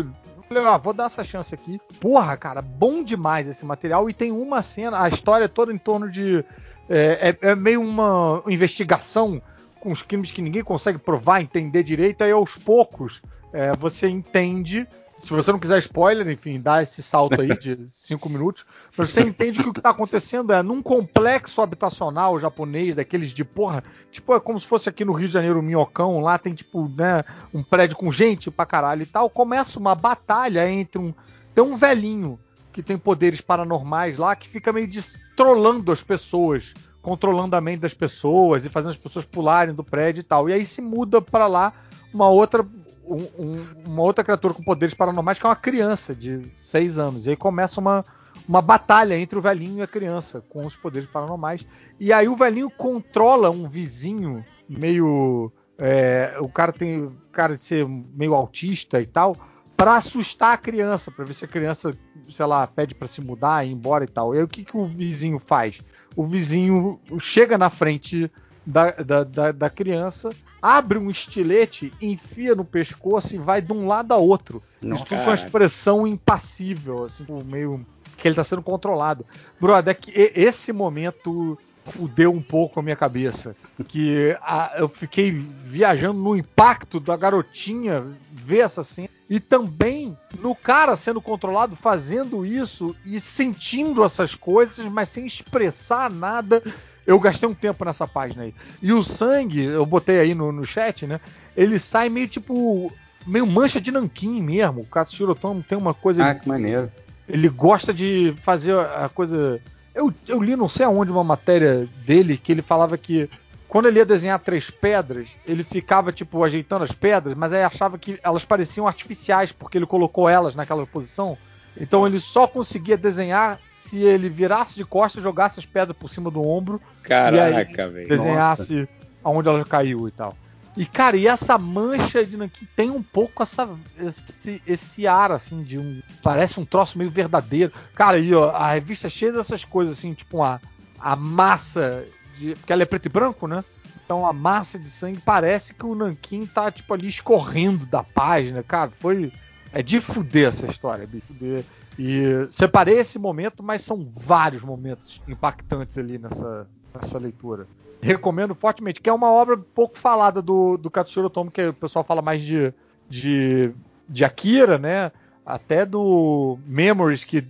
Falei, 0.50 0.64
ah, 0.66 0.78
vou 0.78 0.92
dar 0.92 1.04
essa 1.04 1.22
chance 1.22 1.54
aqui. 1.54 1.80
Porra, 2.00 2.36
cara, 2.36 2.60
bom 2.60 3.04
demais 3.04 3.46
esse 3.46 3.64
material. 3.64 4.10
E 4.10 4.14
tem 4.14 4.32
uma 4.32 4.62
cena, 4.62 5.00
a 5.00 5.08
história 5.08 5.44
é 5.44 5.48
toda 5.48 5.72
em 5.72 5.78
torno 5.78 6.10
de. 6.10 6.44
É, 6.88 7.36
é, 7.40 7.50
é 7.50 7.54
meio 7.54 7.80
uma 7.80 8.42
investigação 8.48 9.40
com 9.80 9.90
os 9.90 10.02
crimes 10.02 10.30
que 10.30 10.42
ninguém 10.42 10.62
consegue 10.62 10.98
provar, 10.98 11.40
entender 11.40 11.82
direito. 11.82 12.22
Aí 12.22 12.30
aos 12.30 12.56
poucos 12.56 13.20
é, 13.52 13.74
você 13.76 14.08
entende 14.08 14.86
se 15.20 15.30
você 15.30 15.52
não 15.52 15.58
quiser 15.58 15.78
spoiler, 15.80 16.26
enfim, 16.30 16.58
dá 16.58 16.82
esse 16.82 17.02
salto 17.02 17.40
aí 17.40 17.56
de 17.58 17.76
cinco 17.92 18.30
minutos. 18.30 18.64
Mas 18.96 19.10
você 19.10 19.20
entende 19.20 19.62
que 19.62 19.68
o 19.68 19.72
que 19.72 19.78
está 19.78 19.90
acontecendo 19.90 20.52
é 20.52 20.62
num 20.62 20.82
complexo 20.82 21.60
habitacional 21.60 22.40
japonês, 22.40 22.96
daqueles 22.96 23.30
de 23.30 23.44
porra, 23.44 23.84
tipo, 24.10 24.34
é 24.34 24.40
como 24.40 24.58
se 24.58 24.66
fosse 24.66 24.88
aqui 24.88 25.04
no 25.04 25.12
Rio 25.12 25.28
de 25.28 25.34
Janeiro, 25.34 25.60
o 25.60 25.62
Minhocão, 25.62 26.20
lá 26.20 26.38
tem 26.38 26.54
tipo, 26.54 26.88
né, 26.88 27.22
um 27.52 27.62
prédio 27.62 27.96
com 27.96 28.10
gente 28.10 28.50
pra 28.50 28.64
caralho 28.64 29.02
e 29.02 29.06
tal. 29.06 29.28
Começa 29.28 29.78
uma 29.78 29.94
batalha 29.94 30.68
entre 30.68 31.00
um. 31.00 31.12
Tem 31.54 31.62
um 31.62 31.76
velhinho 31.76 32.38
que 32.72 32.82
tem 32.82 32.96
poderes 32.96 33.40
paranormais 33.40 34.16
lá 34.16 34.34
que 34.34 34.48
fica 34.48 34.72
meio 34.72 34.88
destrolando 34.88 35.92
as 35.92 36.02
pessoas, 36.02 36.72
controlando 37.02 37.56
a 37.56 37.60
mente 37.60 37.80
das 37.80 37.94
pessoas 37.94 38.64
e 38.64 38.68
fazendo 38.68 38.90
as 38.90 38.96
pessoas 38.96 39.24
pularem 39.24 39.74
do 39.74 39.84
prédio 39.84 40.20
e 40.20 40.24
tal. 40.24 40.48
E 40.48 40.52
aí 40.52 40.64
se 40.64 40.80
muda 40.80 41.20
para 41.20 41.46
lá 41.46 41.72
uma 42.12 42.28
outra 42.28 42.66
um, 43.06 43.26
um, 43.38 43.66
uma 43.86 44.02
outra 44.02 44.22
criatura 44.22 44.54
com 44.54 44.62
poderes 44.62 44.94
paranormais 44.94 45.38
que 45.38 45.44
é 45.44 45.48
uma 45.48 45.56
criança 45.56 46.14
de 46.14 46.42
6 46.54 46.98
anos. 46.98 47.26
E 47.26 47.30
aí 47.30 47.36
começa 47.36 47.80
uma, 47.80 48.04
uma 48.48 48.62
batalha 48.62 49.18
entre 49.18 49.38
o 49.38 49.42
velhinho 49.42 49.78
e 49.78 49.82
a 49.82 49.86
criança 49.86 50.42
com 50.48 50.64
os 50.64 50.76
poderes 50.76 51.08
paranormais. 51.08 51.66
E 51.98 52.12
aí 52.12 52.28
o 52.28 52.36
velhinho 52.36 52.70
controla 52.70 53.50
um 53.50 53.68
vizinho 53.68 54.44
meio. 54.68 55.52
É, 55.78 56.36
o 56.40 56.48
cara 56.48 56.72
tem 56.72 57.10
cara 57.32 57.56
de 57.56 57.64
ser 57.64 57.88
meio 57.88 58.34
autista 58.34 59.00
e 59.00 59.06
tal, 59.06 59.34
para 59.80 59.96
assustar 59.96 60.52
a 60.52 60.58
criança, 60.58 61.10
para 61.10 61.24
ver 61.24 61.32
se 61.32 61.46
a 61.46 61.48
criança, 61.48 61.96
sei 62.28 62.44
lá, 62.44 62.66
pede 62.66 62.94
para 62.94 63.08
se 63.08 63.22
mudar, 63.22 63.64
ir 63.64 63.72
embora 63.72 64.04
e 64.04 64.06
tal. 64.06 64.34
E 64.34 64.38
aí 64.38 64.44
o 64.44 64.48
que, 64.48 64.62
que 64.62 64.76
o 64.76 64.86
vizinho 64.86 65.38
faz? 65.38 65.80
O 66.14 66.26
vizinho 66.26 67.00
chega 67.18 67.56
na 67.56 67.70
frente 67.70 68.30
da, 68.66 68.90
da, 68.90 69.24
da, 69.24 69.52
da, 69.52 69.70
criança, 69.70 70.28
abre 70.60 70.98
um 70.98 71.10
estilete, 71.10 71.90
enfia 71.98 72.54
no 72.54 72.62
pescoço 72.62 73.34
e 73.34 73.38
vai 73.38 73.62
de 73.62 73.72
um 73.72 73.86
lado 73.86 74.12
a 74.12 74.18
outro. 74.18 74.62
Nossa, 74.82 75.02
Isso 75.02 75.14
com 75.14 75.22
uma 75.22 75.34
expressão 75.34 76.06
impassível, 76.06 77.04
assim, 77.04 77.24
meio 77.46 77.86
que 78.18 78.28
ele 78.28 78.34
tá 78.34 78.44
sendo 78.44 78.60
controlado. 78.60 79.24
Brother, 79.58 79.92
é 79.92 79.94
que 79.94 80.12
esse 80.14 80.74
momento 80.74 81.58
fudeu 81.84 82.32
um 82.32 82.42
pouco 82.42 82.80
a 82.80 82.82
minha 82.82 82.96
cabeça. 82.96 83.54
Que 83.88 84.36
a, 84.42 84.74
eu 84.76 84.88
fiquei 84.88 85.30
viajando 85.30 86.18
no 86.18 86.36
impacto 86.36 87.00
da 87.00 87.16
garotinha 87.16 88.04
ver 88.32 88.60
essa 88.60 88.82
cena. 88.82 89.08
E 89.28 89.38
também 89.38 90.16
no 90.40 90.54
cara 90.54 90.96
sendo 90.96 91.20
controlado, 91.20 91.76
fazendo 91.76 92.44
isso 92.44 92.96
e 93.04 93.20
sentindo 93.20 94.04
essas 94.04 94.34
coisas, 94.34 94.84
mas 94.86 95.08
sem 95.08 95.24
expressar 95.26 96.10
nada 96.10 96.62
eu 97.06 97.18
gastei 97.18 97.48
um 97.48 97.54
tempo 97.54 97.84
nessa 97.84 98.06
página 98.06 98.44
aí. 98.44 98.54
E 98.80 98.92
o 98.92 99.02
sangue, 99.02 99.64
eu 99.64 99.84
botei 99.84 100.20
aí 100.20 100.34
no, 100.34 100.52
no 100.52 100.64
chat, 100.64 101.06
né? 101.06 101.20
Ele 101.56 101.78
sai 101.78 102.08
meio 102.08 102.28
tipo. 102.28 102.92
meio 103.26 103.46
mancha 103.46 103.80
de 103.80 103.90
nanquim 103.90 104.40
mesmo. 104.42 104.82
O 104.82 104.86
Katsushiro 104.86 105.32
Otomo 105.32 105.62
tem 105.62 105.76
uma 105.76 105.92
coisa. 105.92 106.24
Ah, 106.24 106.34
que 106.34 106.48
maneiro. 106.48 106.90
Ele 107.28 107.48
gosta 107.48 107.92
de 107.92 108.34
fazer 108.40 108.78
a 108.78 109.08
coisa. 109.08 109.60
Eu, 109.94 110.12
eu 110.28 110.40
li 110.42 110.56
não 110.56 110.68
sei 110.68 110.86
aonde 110.86 111.10
uma 111.10 111.24
matéria 111.24 111.88
dele 112.04 112.36
que 112.36 112.52
ele 112.52 112.62
falava 112.62 112.96
que 112.96 113.28
quando 113.68 113.86
ele 113.86 113.98
ia 113.98 114.04
desenhar 114.04 114.38
três 114.40 114.68
pedras, 114.68 115.28
ele 115.46 115.62
ficava, 115.62 116.10
tipo, 116.10 116.42
ajeitando 116.42 116.82
as 116.82 116.90
pedras, 116.90 117.36
mas 117.36 117.52
aí 117.52 117.62
achava 117.62 117.96
que 117.98 118.18
elas 118.22 118.44
pareciam 118.44 118.86
artificiais, 118.86 119.52
porque 119.52 119.78
ele 119.78 119.86
colocou 119.86 120.28
elas 120.28 120.56
naquela 120.56 120.84
posição. 120.84 121.38
Então 121.80 122.04
ele 122.04 122.18
só 122.18 122.48
conseguia 122.48 122.96
desenhar 122.96 123.60
se 123.72 123.98
ele 123.98 124.28
virasse 124.28 124.74
de 124.74 124.84
costas, 124.84 125.22
jogasse 125.22 125.60
as 125.60 125.66
pedras 125.66 125.96
por 125.96 126.10
cima 126.10 126.30
do 126.30 126.42
ombro 126.42 126.80
Caraca, 127.02 127.88
velho. 127.88 128.08
Desenhasse 128.08 128.74
Nossa. 128.74 128.88
aonde 129.22 129.48
ela 129.48 129.64
caiu 129.64 130.08
e 130.08 130.10
tal. 130.10 130.36
E, 130.76 130.86
cara, 130.86 131.16
e 131.16 131.26
essa 131.26 131.58
mancha 131.58 132.24
de 132.24 132.36
nanquim 132.36 132.66
tem 132.76 132.90
um 132.90 133.02
pouco 133.02 133.42
essa, 133.42 133.68
esse, 133.98 134.62
esse 134.66 135.06
ar, 135.06 135.32
assim, 135.32 135.62
de 135.62 135.78
um. 135.78 136.00
Parece 136.22 136.60
um 136.60 136.64
troço 136.64 136.96
meio 136.96 137.10
verdadeiro. 137.10 137.72
Cara, 137.94 138.18
e 138.18 138.32
ó, 138.34 138.50
a 138.50 138.72
revista 138.72 139.08
é 139.08 139.10
cheia 139.10 139.32
dessas 139.32 139.64
coisas, 139.64 139.98
assim, 139.98 140.14
tipo 140.14 140.42
a, 140.42 140.60
a 140.98 141.16
massa. 141.16 142.06
De, 142.38 142.54
porque 142.54 142.72
ela 142.72 142.82
é 142.82 142.86
preto 142.86 143.06
e 143.06 143.08
branco, 143.08 143.48
né? 143.48 143.64
Então 144.04 144.26
a 144.26 144.32
massa 144.32 144.78
de 144.78 144.88
sangue 144.88 145.20
parece 145.24 145.74
que 145.74 145.84
o 145.84 145.94
nanquim 145.94 146.46
tá, 146.46 146.70
tipo, 146.70 146.92
ali 146.94 147.08
escorrendo 147.08 147.84
da 147.86 148.02
página. 148.02 148.62
Cara, 148.62 148.90
foi. 149.00 149.32
É 149.72 149.82
de 149.82 150.00
fuder 150.00 150.48
essa 150.48 150.66
história, 150.66 151.08
fuder. 151.26 151.64
E 151.98 152.48
separei 152.50 152.98
esse 152.98 153.18
momento, 153.18 153.62
mas 153.62 153.82
são 153.82 154.10
vários 154.16 154.62
momentos 154.62 155.20
impactantes 155.28 155.98
ali 155.98 156.18
nessa, 156.18 156.66
nessa 156.94 157.18
leitura. 157.18 157.66
Recomendo 158.00 158.54
fortemente, 158.54 159.00
que 159.00 159.10
é 159.10 159.12
uma 159.12 159.30
obra 159.30 159.56
pouco 159.56 159.98
falada 159.98 160.40
do, 160.40 160.76
do 160.76 160.90
Katsuhiro 160.90 161.26
Otomo, 161.26 161.50
que 161.50 161.68
o 161.68 161.74
pessoal 161.74 162.04
fala 162.04 162.22
mais 162.22 162.42
de, 162.42 162.72
de, 163.08 163.70
de 164.08 164.24
Akira, 164.24 164.78
né? 164.78 165.12
Até 165.44 165.84
do 165.84 166.58
Memories, 166.64 167.24
que 167.24 167.40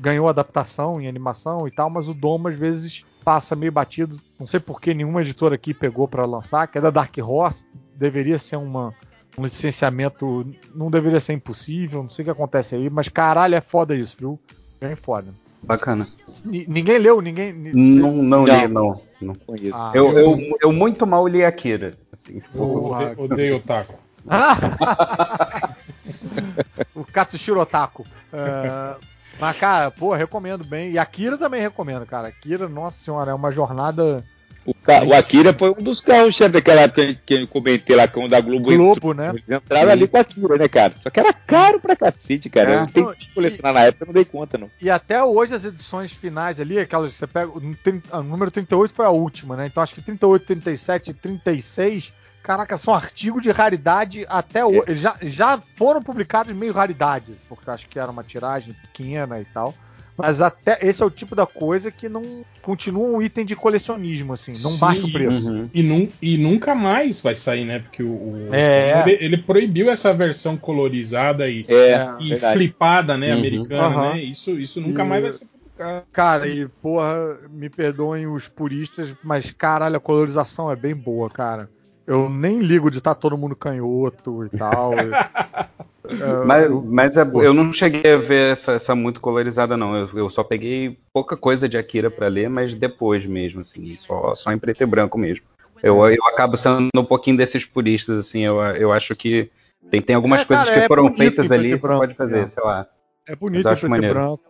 ganhou 0.00 0.28
adaptação 0.28 1.00
em 1.00 1.06
animação 1.06 1.68
e 1.68 1.70
tal, 1.70 1.88
mas 1.88 2.08
o 2.08 2.14
Dom 2.14 2.48
às 2.48 2.54
vezes 2.54 3.04
passa 3.24 3.54
meio 3.54 3.72
batido. 3.72 4.20
Não 4.38 4.46
sei 4.46 4.58
por 4.58 4.80
que 4.80 4.92
nenhuma 4.92 5.22
editora 5.22 5.54
aqui 5.54 5.72
pegou 5.72 6.08
para 6.08 6.24
lançar, 6.24 6.66
que 6.66 6.78
é 6.78 6.80
da 6.80 6.90
Dark 6.90 7.16
Horse, 7.18 7.66
deveria 7.96 8.38
ser 8.38 8.56
uma, 8.56 8.94
um 9.36 9.42
licenciamento, 9.42 10.46
não 10.74 10.90
deveria 10.90 11.20
ser 11.20 11.32
impossível, 11.32 12.02
não 12.02 12.10
sei 12.10 12.22
o 12.22 12.26
que 12.26 12.30
acontece 12.30 12.74
aí, 12.74 12.88
mas 12.88 13.08
caralho, 13.08 13.54
é 13.54 13.60
foda 13.60 13.94
isso, 13.94 14.16
viu? 14.18 14.38
Bem 14.80 14.94
foda. 14.94 15.32
Bacana. 15.62 16.06
N 16.44 16.66
ninguém 16.68 16.98
leu? 16.98 17.20
Ninguém. 17.20 17.52
Não, 17.52 18.12
não 18.12 18.44
li, 18.44 18.68
não. 18.68 19.00
Não 19.20 19.34
conheço. 19.34 19.76
Ah, 19.76 19.92
eu, 19.94 20.12
eu, 20.12 20.38
eu, 20.38 20.58
eu, 20.60 20.72
muito 20.72 21.06
mal 21.06 21.26
li 21.26 21.44
Akira. 21.44 21.94
Assim, 22.12 22.40
Porra, 22.52 23.14
odeio 23.16 23.56
o 23.56 23.60
taco. 23.60 23.98
o 26.94 27.04
Katsushiro 27.04 27.60
Otaku. 27.60 28.02
Uh, 28.02 29.00
mas, 29.38 29.58
cara, 29.58 29.90
pô, 29.90 30.14
recomendo 30.14 30.64
bem. 30.64 30.92
E 30.92 30.98
Akira 30.98 31.36
também 31.36 31.60
recomendo, 31.60 32.06
cara. 32.06 32.28
Akira, 32.28 32.68
nossa 32.68 33.02
senhora, 33.02 33.30
é 33.30 33.34
uma 33.34 33.50
jornada 33.50 34.24
o, 34.66 34.74
o, 35.08 35.14
Akira 35.14 35.52
foi 35.52 35.70
um 35.70 35.82
dos 35.82 36.00
carros-chefe 36.00 36.52
daquela 36.52 36.82
época 36.82 37.14
que 37.26 37.34
eu 37.34 37.46
comentei 37.46 37.94
lá, 37.94 38.08
com 38.08 38.24
o 38.24 38.28
da 38.28 38.40
Globo. 38.40 38.74
Globo, 38.74 38.96
entrou, 38.96 39.14
né? 39.14 39.30
Eles 39.30 39.50
entraram 39.50 39.90
ali 39.90 40.08
com 40.08 40.16
a 40.16 40.20
Akira, 40.20 40.56
né, 40.56 40.68
cara? 40.68 40.94
Só 41.00 41.10
que 41.10 41.20
era 41.20 41.32
caro 41.32 41.80
pra 41.80 41.94
cacete, 41.94 42.48
cara. 42.48 42.70
É. 42.70 42.74
Eu 42.74 42.80
não 42.80 42.86
tenho 42.86 43.14
que 43.14 43.34
colecionar 43.34 43.72
e, 43.72 43.74
na 43.74 43.80
época, 43.82 44.04
eu 44.04 44.06
não 44.06 44.14
dei 44.14 44.24
conta, 44.24 44.56
não. 44.56 44.70
E 44.80 44.90
até 44.90 45.22
hoje 45.22 45.54
as 45.54 45.64
edições 45.64 46.12
finais 46.12 46.58
ali, 46.60 46.78
aquelas 46.78 47.12
que 47.12 47.18
você 47.18 47.26
pega. 47.26 47.50
O, 47.50 48.22
número 48.22 48.50
38 48.50 48.94
foi 48.94 49.04
a 49.04 49.10
última, 49.10 49.56
né? 49.56 49.66
Então 49.66 49.82
acho 49.82 49.94
que 49.94 50.02
38, 50.02 50.46
37 50.46 51.10
e 51.10 51.14
36. 51.14 52.12
Caraca, 52.42 52.76
são 52.76 52.94
artigos 52.94 53.42
de 53.42 53.50
raridade 53.50 54.26
até 54.28 54.64
hoje. 54.64 54.92
É. 54.92 54.94
Já, 54.94 55.16
já 55.22 55.62
foram 55.76 56.02
publicados 56.02 56.54
meio 56.54 56.74
raridades, 56.74 57.38
porque 57.48 57.70
acho 57.70 57.88
que 57.88 57.98
era 57.98 58.10
uma 58.10 58.22
tiragem 58.22 58.74
pequena 58.74 59.40
e 59.40 59.46
tal. 59.46 59.74
Mas 60.16 60.40
até 60.40 60.78
esse 60.82 61.02
é 61.02 61.06
o 61.06 61.10
tipo 61.10 61.34
da 61.34 61.44
coisa 61.44 61.90
que 61.90 62.08
não 62.08 62.44
continua 62.62 63.04
um 63.04 63.20
item 63.20 63.44
de 63.44 63.56
colecionismo, 63.56 64.32
assim, 64.32 64.52
não 64.52 64.70
Sim, 64.70 64.80
baixa 64.80 65.04
o 65.04 65.12
preço. 65.12 65.48
Uhum. 65.48 65.68
E, 65.74 65.82
num, 65.82 66.08
e, 66.22 66.38
nunca 66.38 66.74
mais 66.74 67.20
vai 67.20 67.34
sair, 67.34 67.64
né? 67.64 67.80
Porque 67.80 68.02
o, 68.02 68.08
o 68.08 68.48
é. 68.52 69.02
ele, 69.02 69.24
ele, 69.24 69.38
proibiu 69.38 69.90
essa 69.90 70.14
versão 70.14 70.56
colorizada 70.56 71.48
e, 71.48 71.66
é, 71.68 72.08
e 72.20 72.36
flipada, 72.36 73.16
né, 73.16 73.32
uhum. 73.32 73.38
americana, 73.38 73.96
uhum. 73.96 74.14
né? 74.14 74.20
Isso, 74.20 74.52
isso 74.52 74.80
nunca 74.80 75.02
e... 75.02 75.06
mais 75.06 75.22
vai 75.22 75.32
ser 75.32 75.46
publicado. 75.46 76.06
Cara, 76.12 76.48
e 76.48 76.68
porra, 76.68 77.38
me 77.50 77.68
perdoem 77.68 78.26
os 78.26 78.46
puristas, 78.46 79.12
mas 79.22 79.50
caralho, 79.50 79.96
a 79.96 80.00
colorização 80.00 80.70
é 80.70 80.76
bem 80.76 80.94
boa, 80.94 81.28
cara. 81.28 81.68
Eu 82.06 82.28
nem 82.28 82.58
ligo 82.58 82.90
de 82.90 82.98
estar 82.98 83.14
tá 83.14 83.20
todo 83.20 83.38
mundo 83.38 83.56
canhoto 83.56 84.44
e 84.44 84.56
tal. 84.56 84.92
É, 86.06 86.44
mas, 86.44 86.70
mas 86.84 87.16
é, 87.16 87.22
eu 87.22 87.54
não 87.54 87.72
cheguei 87.72 88.12
a 88.12 88.18
ver 88.18 88.52
essa, 88.52 88.72
essa 88.72 88.94
muito 88.94 89.22
colorizada, 89.22 89.74
não. 89.74 89.96
Eu, 89.96 90.10
eu, 90.14 90.28
só 90.28 90.44
peguei 90.44 90.98
pouca 91.14 91.34
coisa 91.34 91.66
de 91.66 91.78
Akira 91.78 92.10
para 92.10 92.28
ler, 92.28 92.50
mas 92.50 92.74
depois 92.74 93.24
mesmo, 93.24 93.62
assim, 93.62 93.96
só, 93.96 94.34
só 94.34 94.52
em 94.52 94.58
preto 94.58 94.82
e 94.82 94.86
branco 94.86 95.16
mesmo. 95.16 95.46
Eu, 95.82 96.06
eu 96.10 96.22
acabo 96.26 96.58
sendo 96.58 96.90
um 96.94 97.04
pouquinho 97.04 97.38
desses 97.38 97.64
puristas, 97.64 98.18
assim, 98.18 98.40
eu, 98.40 98.60
eu 98.60 98.92
acho 98.92 99.16
que 99.16 99.50
tem, 99.90 100.02
tem 100.02 100.14
algumas 100.14 100.40
é, 100.40 100.44
coisas 100.44 100.64
cara, 100.66 100.78
que 100.78 100.84
é 100.84 100.88
foram 100.88 101.12
feitas 101.14 101.50
ali, 101.50 101.70
você 101.70 101.78
pode 101.78 102.14
fazer, 102.14 102.40
é. 102.40 102.46
sei 102.46 102.62
lá. 102.62 102.86
É 103.26 103.34
bonito 103.34 103.66
em 103.66 103.76
preto 103.76 104.04
e 104.04 104.08
branco. 104.08 104.40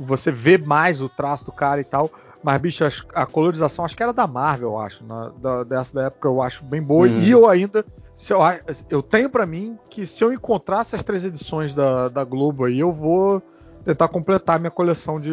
Você 0.00 0.30
vê 0.30 0.58
mais 0.58 1.00
o 1.00 1.08
traço 1.08 1.46
do 1.46 1.52
cara 1.52 1.80
e 1.80 1.84
tal. 1.84 2.10
Mas, 2.42 2.60
bicho, 2.60 2.84
a 3.14 3.26
colorização 3.26 3.84
acho 3.84 3.96
que 3.96 4.02
era 4.02 4.12
da 4.12 4.26
Marvel, 4.26 4.70
eu 4.70 4.78
acho. 4.78 5.04
Na, 5.04 5.28
da, 5.28 5.64
dessa 5.64 5.94
da 5.94 6.06
época 6.06 6.28
eu 6.28 6.42
acho 6.42 6.64
bem 6.64 6.82
boa. 6.82 7.06
Hum. 7.06 7.20
E 7.20 7.30
eu 7.30 7.46
ainda. 7.46 7.84
Se 8.16 8.32
eu, 8.32 8.40
eu 8.88 9.02
tenho 9.02 9.30
para 9.30 9.46
mim 9.46 9.78
que 9.88 10.06
se 10.06 10.22
eu 10.22 10.32
encontrar 10.32 10.80
essas 10.80 11.02
três 11.02 11.24
edições 11.24 11.74
da, 11.74 12.08
da 12.08 12.24
Globo 12.24 12.64
aí, 12.64 12.78
eu 12.78 12.92
vou 12.92 13.42
tentar 13.84 14.08
completar 14.08 14.58
minha 14.58 14.70
coleção 14.70 15.18
de, 15.18 15.30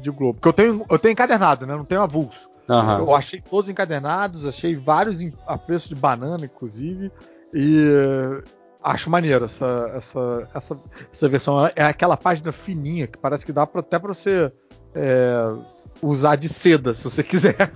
de 0.00 0.10
Globo. 0.10 0.34
Porque 0.34 0.48
eu 0.48 0.52
tenho, 0.52 0.86
eu 0.90 0.98
tenho 0.98 1.12
encadernado, 1.12 1.66
né? 1.66 1.74
Não 1.74 1.84
tenho 1.84 2.02
avulso. 2.02 2.50
Uhum. 2.68 2.98
Eu 2.98 3.14
achei 3.14 3.40
todos 3.40 3.68
encadernados, 3.68 4.46
achei 4.46 4.74
vários 4.74 5.18
a 5.46 5.58
preço 5.58 5.88
de 5.88 5.94
banana, 5.94 6.44
inclusive. 6.44 7.10
E 7.52 8.42
Acho 8.82 9.08
maneiro 9.08 9.44
essa, 9.44 9.92
essa, 9.94 10.48
essa, 10.52 10.80
essa 11.12 11.28
versão. 11.28 11.66
É 11.76 11.84
aquela 11.84 12.16
página 12.16 12.50
fininha 12.50 13.06
que 13.06 13.16
parece 13.16 13.46
que 13.46 13.52
dá 13.52 13.64
pra, 13.64 13.80
até 13.80 13.96
pra 13.96 14.12
você 14.12 14.50
é, 14.92 15.54
usar 16.02 16.36
de 16.36 16.48
seda, 16.48 16.92
se 16.92 17.04
você 17.04 17.22
quiser. 17.22 17.56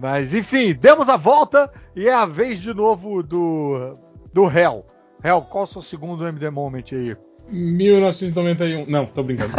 Mas 0.00 0.34
enfim, 0.34 0.74
demos 0.74 1.08
a 1.08 1.16
volta 1.16 1.70
e 1.96 2.06
é 2.06 2.12
a 2.12 2.26
vez 2.26 2.60
de 2.60 2.72
novo 2.72 3.22
do, 3.22 3.96
do 4.32 4.44
Hell. 4.44 4.86
Hell, 5.24 5.42
qual 5.42 5.64
é 5.64 5.66
o 5.66 5.70
seu 5.70 5.82
segundo 5.82 6.26
MD 6.26 6.50
Moment 6.50 6.84
aí? 6.92 7.16
1991. 7.50 8.86
Não, 8.86 9.06
tô 9.06 9.22
brincando. 9.22 9.52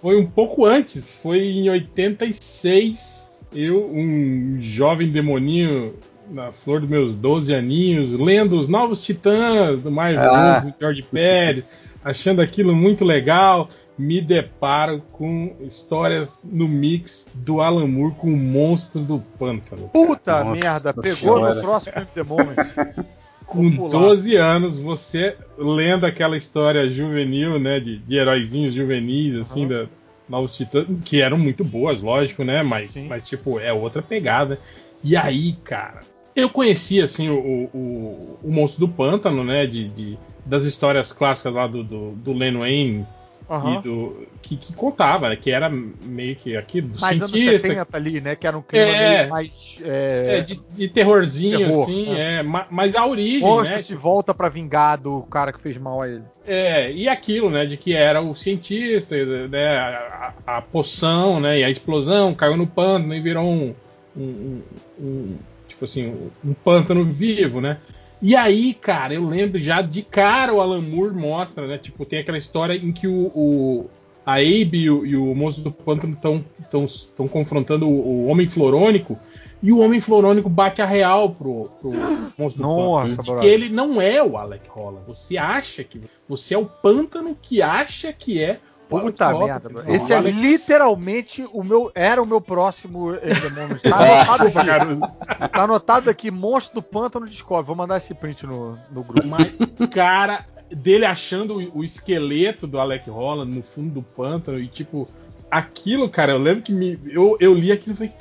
foi 0.00 0.18
um 0.18 0.26
pouco 0.26 0.64
antes, 0.64 1.12
foi 1.12 1.40
em 1.40 1.68
86. 1.68 3.32
Eu, 3.52 3.90
um 3.90 4.58
jovem 4.60 5.10
demoninho 5.10 5.94
na 6.30 6.52
flor 6.52 6.80
dos 6.80 6.88
meus 6.88 7.14
12 7.14 7.54
aninhos, 7.54 8.12
lendo 8.12 8.58
os 8.58 8.68
novos 8.68 9.02
Titãs 9.02 9.82
do 9.82 9.90
Marvel, 9.90 10.32
ah. 10.32 10.60
do 10.60 10.74
George 10.78 11.02
Pérez, 11.02 11.64
achando 12.04 12.40
aquilo 12.40 12.74
muito 12.74 13.04
legal, 13.04 13.68
me 13.98 14.20
deparo 14.20 15.02
com 15.12 15.56
histórias 15.60 16.40
no 16.44 16.68
mix 16.68 17.26
do 17.34 17.60
Alan 17.60 17.86
Moore 17.86 18.14
com 18.14 18.32
o 18.32 18.36
monstro 18.36 19.00
do 19.02 19.18
pântano. 19.38 19.88
Puta 19.88 20.44
Nossa 20.44 20.60
merda, 20.60 20.94
pegou 20.94 21.14
senhora. 21.14 21.54
no 21.54 21.60
próximo 21.60 22.06
The 22.14 22.22
Moment. 22.22 22.56
com 23.48 23.70
12 23.88 24.36
anos, 24.36 24.78
você 24.78 25.36
lendo 25.56 26.04
aquela 26.04 26.36
história 26.36 26.88
juvenil, 26.88 27.58
né, 27.58 27.80
de, 27.80 27.98
de 27.98 28.16
heróizinhos 28.16 28.74
juvenis, 28.74 29.34
assim, 29.36 29.62
uhum. 29.62 29.68
da 29.68 29.86
Novos 30.28 30.54
Titãs, 30.54 30.86
que 31.04 31.22
eram 31.22 31.38
muito 31.38 31.64
boas, 31.64 32.02
lógico, 32.02 32.44
né, 32.44 32.62
mas, 32.62 32.94
mas, 33.08 33.26
tipo, 33.26 33.58
é 33.58 33.72
outra 33.72 34.02
pegada. 34.02 34.60
E 35.02 35.16
aí, 35.16 35.52
cara, 35.64 36.02
eu 36.40 36.50
conhecia, 36.50 37.04
assim, 37.04 37.28
o, 37.28 37.68
o, 37.72 38.38
o 38.42 38.50
Monstro 38.50 38.86
do 38.86 38.92
Pântano, 38.92 39.44
né, 39.44 39.66
de, 39.66 39.88
de 39.88 40.18
das 40.44 40.64
histórias 40.64 41.12
clássicas 41.12 41.52
lá 41.52 41.66
do, 41.66 41.84
do, 41.84 42.12
do 42.12 42.32
Len 42.32 42.56
Wayne, 42.56 43.06
Uhum. 43.48 43.80
Do, 43.80 44.26
que, 44.42 44.58
que, 44.58 44.74
contava, 44.74 45.30
né? 45.30 45.36
Que 45.36 45.50
era 45.50 45.70
meio 45.70 46.36
que 46.36 46.54
aquilo 46.54 46.88
do 46.88 47.00
mais 47.00 47.16
cientista. 47.16 47.50
Anos 47.50 47.62
70 47.62 47.96
ali, 47.96 48.20
né? 48.20 48.36
Que 48.36 48.46
era 48.46 48.58
um 48.58 48.60
clima 48.60 48.84
é, 48.84 49.26
mais. 49.26 49.78
É, 49.82 50.38
é 50.38 50.40
de, 50.42 50.60
de, 50.76 50.88
terrorzinho, 50.88 51.58
terror, 51.58 51.82
assim, 51.82 52.10
né? 52.10 52.40
é. 52.40 52.42
Mas 52.42 52.94
a 52.94 53.06
origem. 53.06 53.40
Monstro 53.40 53.76
né? 53.76 53.82
se 53.82 53.94
volta 53.94 54.34
para 54.34 54.50
vingar 54.50 54.98
do 54.98 55.22
cara 55.22 55.50
que 55.50 55.60
fez 55.60 55.78
mal 55.78 56.02
a 56.02 56.08
ele. 56.08 56.24
É, 56.46 56.92
e 56.92 57.08
aquilo, 57.08 57.48
né? 57.48 57.64
De 57.64 57.78
que 57.78 57.94
era 57.94 58.20
o 58.20 58.34
cientista, 58.34 59.16
né? 59.48 59.78
A, 59.78 60.34
a, 60.46 60.58
a 60.58 60.62
poção, 60.62 61.40
né? 61.40 61.60
E 61.60 61.64
a 61.64 61.70
explosão 61.70 62.34
caiu 62.34 62.56
no 62.56 62.66
pântano 62.66 63.14
e 63.14 63.20
virou 63.20 63.44
um, 63.44 63.74
um, 64.14 64.62
um 65.00 65.36
tipo 65.78 65.84
assim, 65.84 66.30
um 66.44 66.52
pântano 66.52 67.04
vivo, 67.04 67.60
né? 67.60 67.78
E 68.20 68.34
aí, 68.34 68.74
cara, 68.74 69.14
eu 69.14 69.24
lembro 69.24 69.60
já 69.60 69.80
de 69.80 70.02
cara 70.02 70.52
o 70.52 70.60
Alan 70.60 70.80
Moore 70.80 71.14
mostra, 71.14 71.68
né? 71.68 71.78
Tipo, 71.78 72.04
tem 72.04 72.18
aquela 72.18 72.36
história 72.36 72.74
em 72.74 72.90
que 72.90 73.06
o, 73.06 73.30
o 73.32 73.90
a 74.26 74.34
Abe 74.34 74.78
e 74.80 74.90
o, 74.90 75.06
e 75.06 75.16
o 75.16 75.34
moço 75.34 75.60
do 75.60 75.70
pântano 75.70 76.18
estão 76.60 77.28
confrontando 77.28 77.88
o, 77.88 77.92
o, 77.92 78.26
Homem 78.26 78.48
Florônico 78.48 79.18
e 79.62 79.72
o 79.72 79.78
Homem 79.78 80.00
Florônico 80.00 80.50
bate 80.50 80.82
a 80.82 80.84
real 80.84 81.30
pro, 81.30 81.70
pro 81.80 81.92
monstro 82.36 82.62
do 82.62 82.68
Nossa, 82.68 83.16
pântano. 83.16 83.40
Que 83.40 83.46
ele 83.46 83.68
não 83.68 84.02
é 84.02 84.22
o 84.22 84.36
Alec 84.36 84.68
Holland. 84.68 85.06
Você 85.06 85.38
acha 85.38 85.84
que. 85.84 86.00
Você 86.28 86.54
é 86.54 86.58
o 86.58 86.66
pântano 86.66 87.38
que 87.40 87.62
acha 87.62 88.12
que 88.12 88.42
é 88.42 88.58
Puta 88.88 89.38
merda, 89.38 89.68
mano. 89.68 89.94
Esse 89.94 90.12
é 90.12 90.20
literalmente 90.20 91.46
o 91.52 91.62
meu. 91.62 91.92
Era 91.94 92.22
o 92.22 92.26
meu 92.26 92.40
próximo 92.40 93.12
Tá 93.88 94.34
anotado 94.34 94.44
aqui. 94.44 95.50
tá 95.52 95.62
anotado 95.62 96.10
aqui, 96.10 96.30
monstro 96.30 96.76
do 96.76 96.82
pântano 96.82 97.26
descobre. 97.26 97.66
Vou 97.66 97.76
mandar 97.76 97.98
esse 97.98 98.14
print 98.14 98.46
no, 98.46 98.78
no 98.90 99.02
grupo. 99.02 99.26
Mas, 99.26 99.52
cara, 99.90 100.46
dele 100.70 101.04
achando 101.04 101.58
o, 101.58 101.80
o 101.80 101.84
esqueleto 101.84 102.66
do 102.66 102.80
Alec 102.80 103.08
Holland 103.10 103.54
no 103.54 103.62
fundo 103.62 103.94
do 103.94 104.02
pântano 104.02 104.58
e 104.58 104.68
tipo. 104.68 105.08
Aquilo, 105.50 106.10
cara, 106.10 106.32
eu 106.32 106.38
lembro 106.38 106.62
que 106.62 106.72
me, 106.72 107.00
eu, 107.06 107.34
eu 107.40 107.54
li 107.54 107.72
aquilo 107.72 107.94
e 107.94 107.96
falei, 107.96 108.12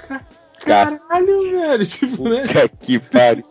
caralho, 0.63 1.51
velho. 1.51 1.83
Tipo, 1.87 2.29
né? 2.29 2.43
que 2.79 2.99
pariu. 2.99 3.43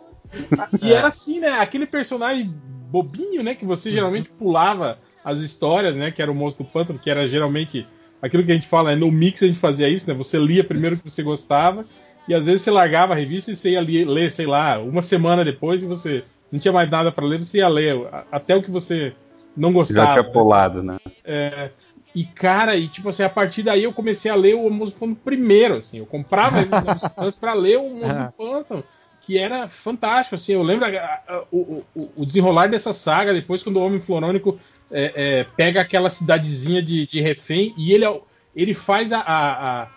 E 0.81 0.91
era 0.91 1.07
assim, 1.07 1.39
né? 1.39 1.59
Aquele 1.59 1.85
personagem 1.85 2.51
bobinho, 2.89 3.43
né? 3.43 3.53
Que 3.53 3.65
você 3.65 3.91
geralmente 3.91 4.29
pulava 4.29 4.97
as 5.27 5.39
histórias, 5.39 5.93
né? 5.93 6.09
Que 6.09 6.21
era 6.21 6.31
o 6.31 6.35
Monstro 6.35 6.63
do 6.63 6.71
Pântano, 6.71 6.97
que 6.97 7.09
era 7.09 7.27
geralmente 7.27 7.85
aquilo 8.21 8.45
que 8.45 8.51
a 8.51 8.55
gente 8.55 8.67
fala, 8.67 8.91
né, 8.91 8.95
no 8.95 9.11
mix 9.11 9.43
a 9.43 9.47
gente 9.47 9.59
fazia 9.59 9.89
isso, 9.89 10.09
né? 10.09 10.15
Você 10.15 10.39
lia 10.39 10.63
primeiro 10.63 10.95
o 10.95 10.97
que 10.97 11.09
você 11.09 11.21
gostava 11.21 11.85
e 12.27 12.33
às 12.33 12.45
vezes 12.45 12.61
você 12.61 12.71
largava 12.71 13.13
a 13.13 13.15
revista 13.15 13.51
e 13.51 13.55
você 13.55 13.71
ia 13.71 13.81
ler, 13.81 14.31
sei 14.31 14.45
lá, 14.45 14.79
uma 14.79 15.01
semana 15.01 15.43
depois 15.43 15.83
e 15.83 15.85
você 15.85 16.23
não 16.49 16.59
tinha 16.59 16.71
mais 16.71 16.89
nada 16.89 17.11
para 17.11 17.25
ler, 17.25 17.39
você 17.39 17.57
ia 17.57 17.67
ler 17.67 18.07
até 18.31 18.55
o 18.55 18.63
que 18.63 18.71
você 18.71 19.13
não 19.55 19.73
gostava. 19.73 20.15
Já 20.15 20.23
tinha 20.23 20.31
pulado, 20.31 20.81
né? 20.81 20.97
É, 21.25 21.69
e 22.15 22.23
cara, 22.23 22.77
e 22.77 22.87
tipo 22.87 23.09
assim, 23.09 23.23
a 23.23 23.29
partir 23.29 23.63
daí 23.63 23.83
eu 23.83 23.91
comecei 23.91 24.31
a 24.31 24.35
ler 24.35 24.55
o 24.55 24.69
Monstro 24.69 24.97
do 24.97 24.99
Pântano 24.99 25.19
primeiro, 25.23 25.75
assim, 25.75 25.97
eu 25.99 26.05
comprava 26.05 26.57
para 27.39 27.53
ler 27.53 27.77
o 27.79 27.89
Monstro 27.89 28.23
do 28.23 28.31
Pântano 28.31 28.83
que 29.27 29.37
era 29.37 29.67
fantástico, 29.67 30.35
assim, 30.35 30.53
eu 30.53 30.63
lembro 30.63 30.85
a, 30.85 30.89
a, 30.89 31.43
o, 31.51 31.83
o, 31.93 32.09
o, 32.15 32.25
desenrolar 32.25 32.67
dessa 32.67 32.93
saga, 32.93 33.33
depois 33.33 33.61
quando 33.61 33.75
o 33.75 33.85
Homem 33.85 33.99
Florônico 33.99 34.57
é, 34.89 35.11
é, 35.15 35.43
pega 35.43 35.81
aquela 35.81 36.09
cidadezinha 36.09 36.81
de, 36.81 37.05
de, 37.05 37.19
refém 37.19 37.73
e 37.77 37.91
ele, 37.91 38.05
ele 38.55 38.73
faz 38.73 39.11
a, 39.11 39.89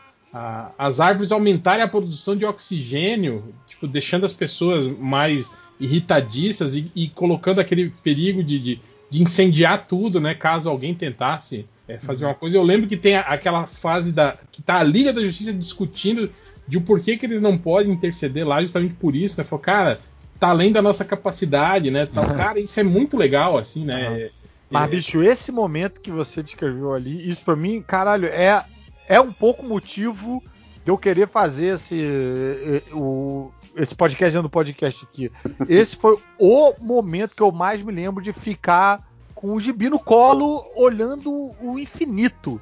as 0.76 0.98
árvores 0.98 1.30
aumentarem 1.30 1.84
a 1.84 1.86
produção 1.86 2.34
de 2.34 2.44
oxigênio, 2.44 3.54
tipo, 3.68 3.86
deixando 3.86 4.26
as 4.26 4.32
pessoas 4.32 4.88
mais 4.98 5.52
irritadiças 5.78 6.74
e, 6.74 6.90
e 6.92 7.08
colocando 7.08 7.60
aquele 7.60 7.90
perigo 8.02 8.42
de, 8.42 8.58
de, 8.58 8.80
de, 9.08 9.22
incendiar 9.22 9.86
tudo, 9.86 10.20
né, 10.20 10.34
caso 10.34 10.68
alguém 10.68 10.92
tentasse 10.92 11.66
é, 11.86 12.00
fazer 12.00 12.24
uma 12.24 12.34
coisa. 12.34 12.56
Eu 12.56 12.64
lembro 12.64 12.88
que 12.88 12.96
tem 12.96 13.14
aquela 13.14 13.64
fase 13.68 14.10
da 14.10 14.36
que 14.50 14.60
tá 14.60 14.78
a 14.80 14.82
Liga 14.82 15.12
da 15.12 15.20
Justiça 15.20 15.52
discutindo 15.52 16.28
de 16.70 16.78
o 16.78 16.80
porquê 16.80 17.16
que 17.16 17.26
eles 17.26 17.42
não 17.42 17.58
podem 17.58 17.92
interceder 17.92 18.46
lá, 18.46 18.62
justamente 18.62 18.94
por 18.94 19.16
isso, 19.16 19.38
né? 19.40 19.44
Falou, 19.44 19.60
cara, 19.60 20.00
tá 20.38 20.50
além 20.50 20.70
da 20.70 20.80
nossa 20.80 21.04
capacidade, 21.04 21.90
né? 21.90 22.06
Tal. 22.06 22.24
Cara, 22.36 22.60
isso 22.60 22.78
é 22.78 22.84
muito 22.84 23.16
legal, 23.16 23.58
assim, 23.58 23.84
né? 23.84 24.08
Uhum. 24.08 24.14
É, 24.14 24.30
Mas, 24.70 24.90
bicho, 24.90 25.20
esse 25.20 25.50
momento 25.50 26.00
que 26.00 26.12
você 26.12 26.44
descreveu 26.44 26.94
ali, 26.94 27.28
isso 27.28 27.44
para 27.44 27.56
mim, 27.56 27.82
caralho, 27.82 28.26
é, 28.26 28.64
é 29.08 29.20
um 29.20 29.32
pouco 29.32 29.66
motivo 29.66 30.40
de 30.84 30.92
eu 30.92 30.96
querer 30.96 31.26
fazer 31.26 31.74
esse, 31.74 32.80
o, 32.92 33.50
esse 33.74 33.92
podcast 33.92 34.30
dentro 34.30 34.48
do 34.48 34.50
podcast 34.50 35.04
aqui. 35.04 35.30
Esse 35.68 35.96
foi 35.96 36.16
o 36.38 36.72
momento 36.80 37.34
que 37.34 37.42
eu 37.42 37.50
mais 37.50 37.82
me 37.82 37.92
lembro 37.92 38.22
de 38.22 38.32
ficar 38.32 39.04
com 39.34 39.54
o 39.54 39.60
gibi 39.60 39.90
no 39.90 39.98
colo, 39.98 40.64
olhando 40.76 41.52
o 41.60 41.78
infinito. 41.80 42.60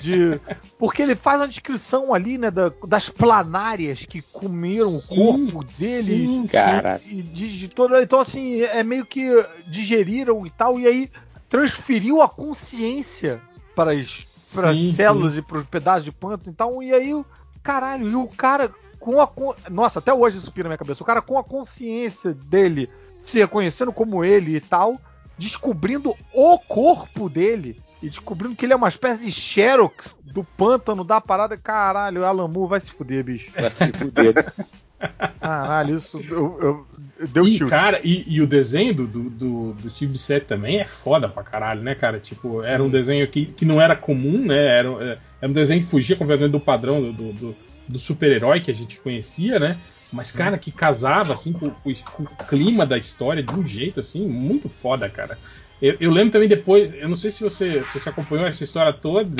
De, 0.00 0.40
porque 0.78 1.02
ele 1.02 1.14
faz 1.14 1.40
uma 1.40 1.48
descrição 1.48 2.12
ali, 2.12 2.36
né, 2.36 2.50
da, 2.50 2.72
das 2.86 3.08
planárias 3.08 4.04
que 4.04 4.20
comeram 4.20 4.90
sim, 4.90 5.14
o 5.14 5.24
corpo 5.24 5.64
dele. 5.64 6.02
Sim, 6.02 6.46
cara. 6.46 7.00
E 7.06 7.22
de, 7.22 7.58
de 7.58 7.68
todo, 7.68 7.96
então, 7.98 8.20
assim, 8.20 8.62
é 8.62 8.82
meio 8.82 9.06
que 9.06 9.28
digeriram 9.66 10.44
e 10.46 10.50
tal, 10.50 10.78
e 10.78 10.86
aí 10.86 11.10
transferiu 11.48 12.20
a 12.20 12.28
consciência 12.28 13.40
para 13.74 13.92
as, 13.92 14.26
para 14.54 14.70
as 14.70 14.78
células 14.94 15.36
e 15.36 15.42
para 15.42 15.58
os 15.58 15.66
pedaços 15.66 16.04
de 16.04 16.12
pântano. 16.12 16.50
Então, 16.50 16.82
e 16.82 16.92
aí, 16.92 17.24
caralho, 17.62 18.08
e 18.08 18.14
o 18.14 18.26
cara 18.26 18.70
com 18.98 19.20
a. 19.20 19.28
Nossa, 19.70 19.98
até 19.98 20.12
hoje 20.12 20.38
isso 20.38 20.52
pira 20.52 20.64
na 20.64 20.70
minha 20.70 20.78
cabeça. 20.78 21.02
O 21.02 21.06
cara 21.06 21.22
com 21.22 21.38
a 21.38 21.44
consciência 21.44 22.34
dele, 22.34 22.88
se 23.22 23.38
reconhecendo 23.38 23.92
como 23.92 24.24
ele 24.24 24.56
e 24.56 24.60
tal 24.60 25.00
descobrindo 25.40 26.14
o 26.34 26.58
corpo 26.58 27.30
dele 27.30 27.80
e 28.02 28.08
descobrindo 28.08 28.56
que 28.56 28.64
ele 28.64 28.72
é 28.72 28.76
uma 28.76 28.88
espécie 28.88 29.26
de 29.26 29.32
Xerox 29.32 30.16
do 30.24 30.42
pântano 30.42 31.04
da 31.04 31.20
parada. 31.20 31.56
Caralho, 31.56 32.24
Alan 32.24 32.48
Moore 32.48 32.70
vai 32.70 32.80
se 32.80 32.90
fuder, 32.90 33.24
bicho. 33.24 33.50
Vai 33.52 33.70
se 33.70 33.92
fuder. 33.92 34.52
Caralho, 35.40 35.96
isso 35.96 36.20
eu, 36.28 36.58
eu, 36.60 37.26
deu 37.28 37.46
e, 37.46 37.56
tilt. 37.56 37.70
Cara, 37.70 38.00
e, 38.04 38.24
e, 38.26 38.42
o 38.42 38.46
desenho 38.46 38.94
do, 38.94 39.06
do, 39.06 39.72
do 39.72 39.90
Steve 39.90 40.18
Set 40.18 40.44
também 40.44 40.78
é 40.78 40.84
foda 40.84 41.28
pra 41.28 41.42
caralho, 41.42 41.82
né, 41.82 41.94
cara? 41.94 42.20
Tipo, 42.20 42.62
era 42.62 42.82
um 42.82 42.90
desenho 42.90 43.26
que, 43.26 43.46
que 43.46 43.64
não 43.64 43.80
era 43.80 43.96
comum, 43.96 44.44
né? 44.44 44.58
Era, 44.58 45.18
era 45.40 45.50
um 45.50 45.54
desenho 45.54 45.80
que 45.80 45.86
fugia 45.86 46.16
completamente 46.16 46.52
do 46.52 46.60
padrão 46.60 47.00
do, 47.00 47.32
do, 47.32 47.56
do 47.88 47.98
super-herói 47.98 48.60
que 48.60 48.70
a 48.70 48.74
gente 48.74 48.98
conhecia, 48.98 49.58
né? 49.58 49.78
Mas, 50.12 50.32
cara, 50.32 50.58
que 50.58 50.72
casava, 50.72 51.32
assim, 51.32 51.52
com, 51.52 51.70
com, 51.70 51.94
com, 51.94 52.22
o 52.24 52.46
clima 52.48 52.84
da 52.84 52.98
história 52.98 53.42
de 53.42 53.54
um 53.54 53.66
jeito, 53.66 54.00
assim, 54.00 54.26
muito 54.26 54.68
foda, 54.68 55.08
cara. 55.08 55.38
Eu, 55.80 55.96
eu, 55.98 56.10
lembro 56.10 56.32
também 56.32 56.48
depois, 56.48 56.94
eu 56.94 57.08
não 57.08 57.16
sei 57.16 57.30
se 57.30 57.42
você, 57.42 57.82
se 57.86 57.98
você 57.98 58.08
acompanhou 58.08 58.46
essa 58.46 58.62
história 58.62 58.92
toda, 58.92 59.30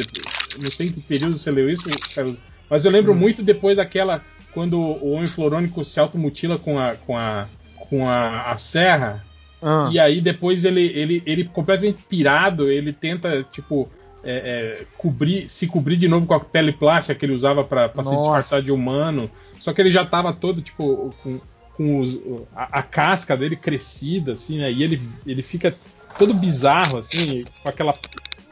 não 0.61 0.71
sei 0.71 0.89
em 0.89 0.93
que 0.93 1.01
período 1.01 1.37
você 1.37 1.51
leu 1.51 1.69
isso, 1.69 1.85
mas 2.69 2.85
eu 2.85 2.91
lembro 2.91 3.13
hum. 3.13 3.17
muito 3.17 3.43
depois 3.43 3.77
daquela, 3.77 4.23
quando 4.53 4.79
o 4.79 5.13
Homem 5.13 5.27
Florônico 5.27 5.85
se 5.85 6.01
automutila 6.01 6.59
com 6.59 6.79
a, 6.79 6.95
com 6.95 7.17
a, 7.17 7.47
com 7.77 8.09
a, 8.09 8.53
a 8.53 8.57
serra, 8.57 9.25
ah. 9.61 9.91
e 9.93 9.99
aí 9.99 10.21
depois 10.21 10.65
ele, 10.65 10.87
ele, 10.95 11.23
ele 11.27 11.45
completamente 11.45 12.03
pirado, 12.09 12.71
ele 12.71 12.93
tenta, 12.93 13.47
tipo, 13.53 13.91
é, 14.23 14.33
é, 14.33 14.87
cobrir, 14.99 15.49
se 15.49 15.67
cobrir 15.67 15.97
de 15.97 16.09
novo 16.09 16.27
com 16.27 16.35
a 16.35 16.41
pele 16.41 16.73
plástica 16.73 17.15
que 17.15 17.25
ele 17.25 17.35
usava 17.35 17.65
para 17.65 17.89
se 17.89 18.17
disfarçar 18.17 18.63
de 18.63 18.71
humano. 18.73 19.31
Só 19.59 19.73
que 19.73 19.81
ele 19.81 19.91
já 19.91 20.05
tava 20.05 20.33
todo, 20.33 20.61
tipo, 20.61 21.15
com, 21.23 21.41
com 21.75 21.99
os, 21.99 22.21
a, 22.55 22.81
a, 22.81 22.83
casca 22.83 23.37
dele 23.37 23.57
crescida, 23.57 24.35
assim, 24.35 24.59
né? 24.59 24.71
E 24.71 24.83
ele, 24.83 25.01
ele 25.27 25.43
fica 25.43 25.75
todo 26.21 26.35
bizarro, 26.35 26.99
assim, 26.99 27.45
com 27.63 27.69
aquela 27.71 27.95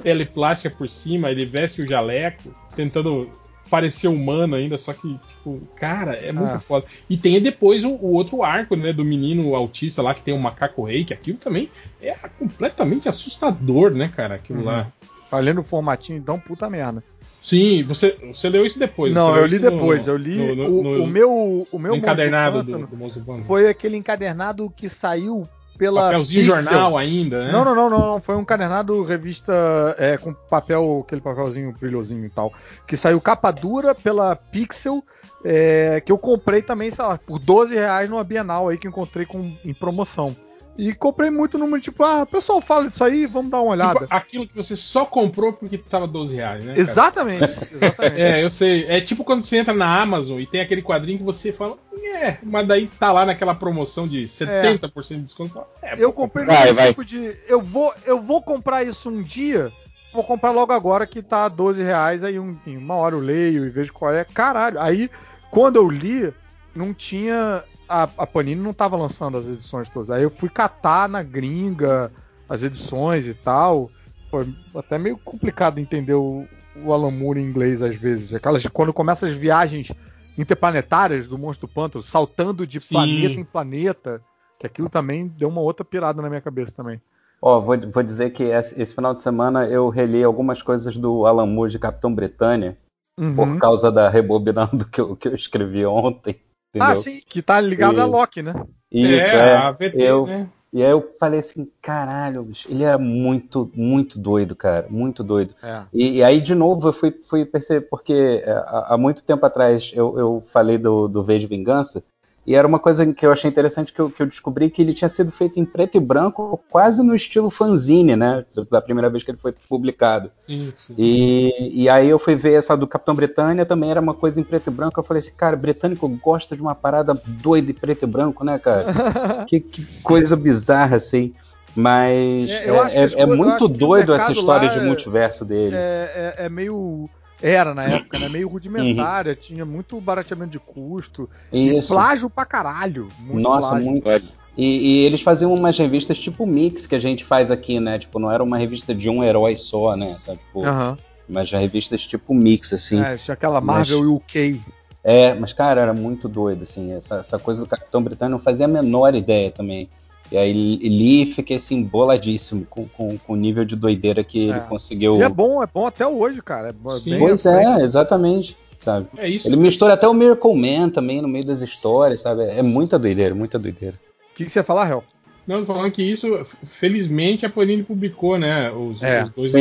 pele 0.02 0.24
plástica 0.24 0.74
por 0.74 0.88
cima, 0.88 1.30
ele 1.30 1.44
veste 1.44 1.82
o 1.82 1.86
jaleco, 1.86 2.54
tentando 2.74 3.30
parecer 3.68 4.08
humano 4.08 4.56
ainda, 4.56 4.78
só 4.78 4.94
que, 4.94 5.18
tipo, 5.18 5.60
cara, 5.76 6.14
é 6.14 6.32
muito 6.32 6.54
ah. 6.54 6.58
foda. 6.58 6.86
E 7.10 7.16
tem 7.18 7.38
depois 7.42 7.84
o, 7.84 7.90
o, 7.90 8.14
outro 8.14 8.42
arco, 8.42 8.74
né, 8.74 8.90
do 8.90 9.04
menino 9.04 9.54
autista 9.54 10.00
lá, 10.00 10.14
que 10.14 10.22
tem 10.22 10.32
o 10.32 10.38
macaco 10.38 10.82
rei, 10.84 11.04
que 11.04 11.12
aquilo 11.12 11.36
também 11.36 11.68
é 12.00 12.14
completamente 12.38 13.06
assustador, 13.06 13.90
né, 13.90 14.10
cara, 14.16 14.36
aquilo 14.36 14.60
uhum. 14.60 14.64
lá. 14.64 14.90
Falando 15.28 15.60
o 15.60 15.64
formatinho, 15.64 16.16
então, 16.16 16.40
puta 16.40 16.70
merda. 16.70 17.04
Sim, 17.42 17.84
você, 17.84 18.16
você 18.32 18.48
leu 18.48 18.64
isso 18.64 18.78
depois. 18.78 19.12
Não, 19.12 19.36
eu 19.36 19.44
li 19.44 19.58
depois. 19.58 20.06
No, 20.06 20.12
eu 20.12 20.16
li 20.16 20.54
no, 20.54 20.82
no, 20.82 21.00
o, 21.00 21.02
o, 21.02 21.06
meu 21.06 21.68
o 21.70 21.78
meu 21.78 21.94
encadernado 21.94 22.62
do, 22.62 22.86
do 22.86 23.42
Foi 23.44 23.68
aquele 23.68 23.96
encadernado 23.96 24.72
que 24.74 24.88
saiu 24.88 25.46
pela 25.78 26.02
papelzinho 26.02 26.52
Pixel. 26.52 26.62
jornal 26.62 26.98
ainda, 26.98 27.44
né? 27.44 27.52
Não, 27.52 27.64
não, 27.64 27.74
não, 27.74 27.88
não, 27.88 28.20
foi 28.20 28.34
um 28.34 28.40
encadernado 28.40 29.02
revista 29.04 29.52
é, 29.96 30.16
com 30.16 30.34
papel, 30.34 31.04
aquele 31.06 31.20
papelzinho 31.20 31.72
brilhosinho 31.78 32.26
e 32.26 32.30
tal, 32.30 32.52
que 32.86 32.96
saiu 32.96 33.20
capa 33.20 33.52
dura 33.52 33.94
pela 33.94 34.34
Pixel, 34.34 35.02
é, 35.44 36.02
que 36.04 36.10
eu 36.10 36.18
comprei 36.18 36.60
também, 36.60 36.90
sei 36.90 37.04
lá, 37.04 37.16
por 37.16 37.38
12 37.38 37.74
reais 37.74 38.10
numa 38.10 38.24
Bienal 38.24 38.68
aí 38.68 38.76
que 38.76 38.88
encontrei 38.88 39.24
com, 39.24 39.56
em 39.64 39.72
promoção. 39.72 40.36
E 40.78 40.94
comprei 40.94 41.28
muito 41.28 41.58
número, 41.58 41.82
tipo, 41.82 42.04
ah, 42.04 42.22
o 42.22 42.26
pessoal 42.26 42.60
fala 42.60 42.88
disso 42.88 43.02
aí, 43.02 43.26
vamos 43.26 43.50
dar 43.50 43.60
uma 43.60 43.72
olhada. 43.72 43.98
Tipo, 43.98 44.14
aquilo 44.14 44.46
que 44.46 44.54
você 44.54 44.76
só 44.76 45.04
comprou 45.04 45.52
porque 45.52 45.76
tava 45.76 46.06
12 46.06 46.36
reais, 46.36 46.62
né? 46.62 46.74
Exatamente, 46.76 47.42
exatamente. 47.72 48.14
é, 48.22 48.44
eu 48.44 48.48
sei. 48.48 48.86
É 48.86 49.00
tipo 49.00 49.24
quando 49.24 49.42
você 49.42 49.56
entra 49.56 49.74
na 49.74 50.00
Amazon 50.00 50.38
e 50.38 50.46
tem 50.46 50.60
aquele 50.60 50.80
quadrinho 50.80 51.18
que 51.18 51.24
você 51.24 51.52
fala, 51.52 51.76
é, 52.00 52.36
mas 52.44 52.64
daí 52.64 52.86
tá 52.86 53.10
lá 53.10 53.26
naquela 53.26 53.56
promoção 53.56 54.06
de 54.06 54.24
70% 54.26 55.10
é. 55.10 55.14
de 55.16 55.22
desconto. 55.22 55.60
É, 55.82 55.94
eu 55.98 56.12
comprei 56.12 56.46
vai, 56.46 56.72
vai. 56.72 56.88
tipo 56.90 57.04
de. 57.04 57.36
Eu 57.48 57.60
vou, 57.60 57.92
eu 58.06 58.22
vou 58.22 58.40
comprar 58.40 58.84
isso 58.84 59.10
um 59.10 59.20
dia. 59.20 59.72
Vou 60.12 60.22
comprar 60.22 60.52
logo 60.52 60.72
agora 60.72 61.08
que 61.08 61.22
tá 61.22 61.48
12 61.48 61.82
reais. 61.82 62.22
Aí 62.22 62.38
um, 62.38 62.56
uma 62.66 62.94
hora 62.94 63.16
eu 63.16 63.20
leio 63.20 63.66
e 63.66 63.70
vejo 63.70 63.92
qual 63.92 64.14
é. 64.14 64.24
Caralho. 64.24 64.80
Aí, 64.80 65.10
quando 65.50 65.74
eu 65.74 65.90
li, 65.90 66.32
não 66.72 66.94
tinha 66.94 67.64
a, 67.88 68.02
a 68.02 68.26
Panini 68.26 68.60
não 68.60 68.72
estava 68.72 68.96
lançando 68.96 69.38
as 69.38 69.46
edições 69.46 69.88
todas. 69.88 70.10
Aí 70.10 70.22
eu 70.22 70.30
fui 70.30 70.48
catar 70.48 71.08
na 71.08 71.22
gringa 71.22 72.12
as 72.48 72.62
edições 72.62 73.26
e 73.26 73.34
tal. 73.34 73.90
Foi 74.30 74.46
até 74.76 74.98
meio 74.98 75.16
complicado 75.18 75.78
entender 75.78 76.14
o, 76.14 76.46
o 76.84 76.92
Alan 76.92 77.10
Moore 77.10 77.40
em 77.40 77.44
inglês 77.44 77.82
às 77.82 77.96
vezes. 77.96 78.34
Aquelas 78.34 78.64
quando 78.66 78.92
começa 78.92 79.26
as 79.26 79.32
viagens 79.32 79.92
interplanetárias 80.36 81.26
do 81.26 81.38
Monstro 81.38 81.66
do 81.66 81.72
Pântano, 81.72 82.02
saltando 82.02 82.66
de 82.66 82.80
Sim. 82.80 82.94
planeta 82.94 83.40
em 83.40 83.44
planeta, 83.44 84.22
que 84.58 84.66
aquilo 84.66 84.88
também 84.88 85.26
deu 85.26 85.48
uma 85.48 85.60
outra 85.60 85.84
pirada 85.84 86.22
na 86.22 86.28
minha 86.28 86.40
cabeça 86.40 86.72
também. 86.76 87.00
Ó, 87.40 87.56
oh, 87.56 87.60
vou, 87.60 87.76
vou 87.90 88.02
dizer 88.02 88.30
que 88.30 88.44
esse, 88.44 88.80
esse, 88.80 88.94
final 88.94 89.14
de 89.14 89.22
semana 89.22 89.66
eu 89.66 89.88
reli 89.88 90.22
algumas 90.22 90.60
coisas 90.60 90.96
do 90.96 91.24
Alan 91.24 91.46
Moore 91.46 91.70
de 91.70 91.78
Capitão 91.78 92.12
Britânia, 92.12 92.76
uhum. 93.18 93.34
por 93.34 93.58
causa 93.58 93.92
da 93.92 94.08
rebobinando 94.08 94.84
que 94.90 95.00
eu, 95.00 95.16
que 95.16 95.28
eu 95.28 95.34
escrevi 95.34 95.84
ontem. 95.86 96.40
Entendeu? 96.70 96.88
Ah, 96.88 96.96
sim, 96.96 97.20
que 97.26 97.42
tá 97.42 97.60
ligado 97.60 97.96
e... 97.96 98.00
a 98.00 98.04
Loki, 98.04 98.42
né? 98.42 98.54
Isso, 98.90 99.34
é, 99.34 99.50
é. 99.50 99.56
a 99.56 99.70
VT, 99.70 99.92
eu, 99.96 100.26
né? 100.26 100.48
E 100.72 100.82
aí 100.82 100.90
eu 100.90 101.14
falei 101.18 101.40
assim, 101.40 101.66
caralho, 101.80 102.42
bicho, 102.42 102.70
ele 102.70 102.84
era 102.84 102.98
muito, 102.98 103.70
muito 103.74 104.18
doido, 104.18 104.54
cara, 104.54 104.86
muito 104.90 105.24
doido. 105.24 105.54
É. 105.62 105.84
E, 105.92 106.16
e, 106.16 106.22
aí, 106.22 106.42
de 106.42 106.54
novo, 106.54 106.88
eu 106.88 106.92
fui, 106.92 107.10
fui 107.28 107.46
perceber, 107.46 107.86
porque 107.88 108.42
é, 108.44 108.50
há, 108.50 108.88
há 108.90 108.98
muito 108.98 109.24
tempo 109.24 109.44
atrás 109.46 109.90
eu, 109.94 110.18
eu 110.18 110.44
falei 110.52 110.76
do, 110.76 111.08
do 111.08 111.22
V 111.24 111.38
de 111.38 111.46
Vingança, 111.46 112.04
e 112.48 112.54
era 112.54 112.66
uma 112.66 112.78
coisa 112.78 113.04
que 113.12 113.26
eu 113.26 113.30
achei 113.30 113.50
interessante 113.50 113.92
que 113.92 114.00
eu, 114.00 114.10
que 114.10 114.22
eu, 114.22 114.26
descobri 114.26 114.70
que 114.70 114.80
ele 114.80 114.94
tinha 114.94 115.10
sido 115.10 115.30
feito 115.30 115.60
em 115.60 115.66
preto 115.66 115.98
e 115.98 116.00
branco, 116.00 116.58
quase 116.70 117.02
no 117.02 117.14
estilo 117.14 117.50
fanzine, 117.50 118.16
né? 118.16 118.42
Da 118.70 118.80
primeira 118.80 119.10
vez 119.10 119.22
que 119.22 119.30
ele 119.30 119.36
foi 119.36 119.52
publicado. 119.68 120.30
Sim, 120.40 120.72
sim. 120.78 120.94
E, 120.96 121.82
e 121.82 121.90
aí 121.90 122.08
eu 122.08 122.18
fui 122.18 122.36
ver 122.36 122.54
essa 122.54 122.74
do 122.74 122.86
Capitão 122.86 123.14
Britânia, 123.14 123.66
também 123.66 123.90
era 123.90 124.00
uma 124.00 124.14
coisa 124.14 124.40
em 124.40 124.42
preto 124.42 124.70
e 124.70 124.72
branco. 124.72 124.98
Eu 124.98 125.04
falei 125.04 125.20
assim, 125.20 125.34
cara, 125.36 125.56
britânico 125.56 126.08
gosta 126.08 126.56
de 126.56 126.62
uma 126.62 126.74
parada 126.74 127.12
doida 127.26 127.70
em 127.70 127.74
preto 127.74 128.04
e 128.04 128.08
branco, 128.08 128.42
né, 128.42 128.58
cara? 128.58 129.44
que, 129.46 129.60
que, 129.60 130.00
coisa 130.00 130.34
bizarra, 130.34 130.96
assim. 130.96 131.34
Mas 131.76 132.50
é, 132.50 132.64
é, 132.64 133.04
é, 133.04 133.20
é 133.24 133.26
muito 133.26 133.68
doido 133.68 134.14
essa 134.14 134.32
história 134.32 134.70
de 134.70 134.80
multiverso 134.80 135.44
dele. 135.44 135.76
É, 135.76 136.34
é, 136.38 136.46
é 136.46 136.48
meio 136.48 137.10
era 137.40 137.74
na 137.74 137.84
época, 137.84 138.18
né? 138.18 138.28
Meio 138.28 138.48
rudimentária, 138.48 139.32
uhum. 139.32 139.38
tinha 139.40 139.64
muito 139.64 140.00
barateamento 140.00 140.50
de 140.50 140.58
custo. 140.58 141.28
Isso. 141.52 141.92
E 141.92 141.96
plágio 141.96 142.28
pra 142.30 142.44
caralho. 142.44 143.08
Muito 143.20 143.40
Nossa, 143.40 143.68
plágio. 143.68 143.86
muito. 143.86 144.08
E, 144.56 144.64
e, 144.64 145.04
eles 145.04 145.22
faziam 145.22 145.54
umas 145.54 145.78
revistas 145.78 146.18
tipo 146.18 146.44
mix 146.44 146.86
que 146.86 146.96
a 146.96 146.98
gente 146.98 147.24
faz 147.24 147.50
aqui, 147.50 147.78
né? 147.78 147.98
Tipo, 147.98 148.18
não 148.18 148.30
era 148.30 148.42
uma 148.42 148.58
revista 148.58 148.92
de 148.92 149.08
um 149.08 149.22
herói 149.22 149.56
só, 149.56 149.96
né? 149.96 150.16
Sabe? 150.18 150.38
Tipo, 150.38 150.66
uhum. 150.66 150.96
Mas 151.28 151.48
já 151.48 151.58
revistas 151.58 152.04
tipo 152.04 152.34
mix, 152.34 152.72
assim. 152.72 153.00
É, 153.00 153.16
tinha 153.16 153.34
aquela 153.34 153.60
Marvel 153.60 154.00
mas... 154.00 154.08
UK. 154.08 154.60
É, 155.04 155.32
mas, 155.34 155.52
cara, 155.52 155.80
era 155.80 155.94
muito 155.94 156.28
doido, 156.28 156.64
assim. 156.64 156.92
Essa, 156.92 157.16
essa 157.16 157.38
coisa 157.38 157.60
do 157.60 157.68
Capitão 157.68 158.02
Britânico 158.02 158.38
não 158.38 158.44
fazia 158.44 158.66
a 158.66 158.68
menor 158.68 159.14
ideia 159.14 159.50
também. 159.50 159.88
E 160.30 160.36
aí 160.36 160.52
li 160.52 161.22
e 161.22 161.32
fiquei 161.32 161.56
assim, 161.56 161.82
boladíssimo 161.82 162.66
com, 162.68 162.86
com, 162.88 163.16
com, 163.18 163.32
o 163.32 163.36
nível 163.36 163.64
de 163.64 163.74
doideira 163.74 164.22
que 164.22 164.50
é. 164.50 164.50
ele 164.50 164.60
conseguiu. 164.60 165.18
E 165.18 165.22
é 165.22 165.28
bom, 165.28 165.62
é 165.62 165.66
bom 165.66 165.86
até 165.86 166.06
hoje, 166.06 166.42
cara. 166.42 166.68
É 166.68 166.74
pois 166.82 167.46
é, 167.46 167.82
exatamente. 167.82 168.56
Sabe? 168.78 169.08
É 169.16 169.28
isso. 169.28 169.48
Ele 169.48 169.56
mistura 169.56 169.94
até 169.94 170.06
o 170.06 170.14
Miracle 170.14 170.54
Man 170.54 170.90
também 170.90 171.20
no 171.20 171.26
meio 171.26 171.44
das 171.44 171.60
histórias, 171.60 172.20
sabe? 172.20 172.44
É 172.44 172.62
muita 172.62 172.98
doideira, 172.98 173.34
muita 173.34 173.58
doideira. 173.58 173.96
O 174.32 174.36
que, 174.36 174.44
que, 174.44 174.50
você 174.50 174.60
ia 174.60 174.64
falar, 174.64 174.88
Hel? 174.88 175.02
Não, 175.44 175.64
tô 175.64 175.72
falando 175.72 175.90
que 175.90 176.02
isso, 176.02 176.44
felizmente, 176.64 177.44
a 177.44 177.50
Panini 177.50 177.82
publicou, 177.82 178.38
né? 178.38 178.70
Os, 178.70 179.02
é, 179.02 179.24
os 179.24 179.30
dois 179.30 179.52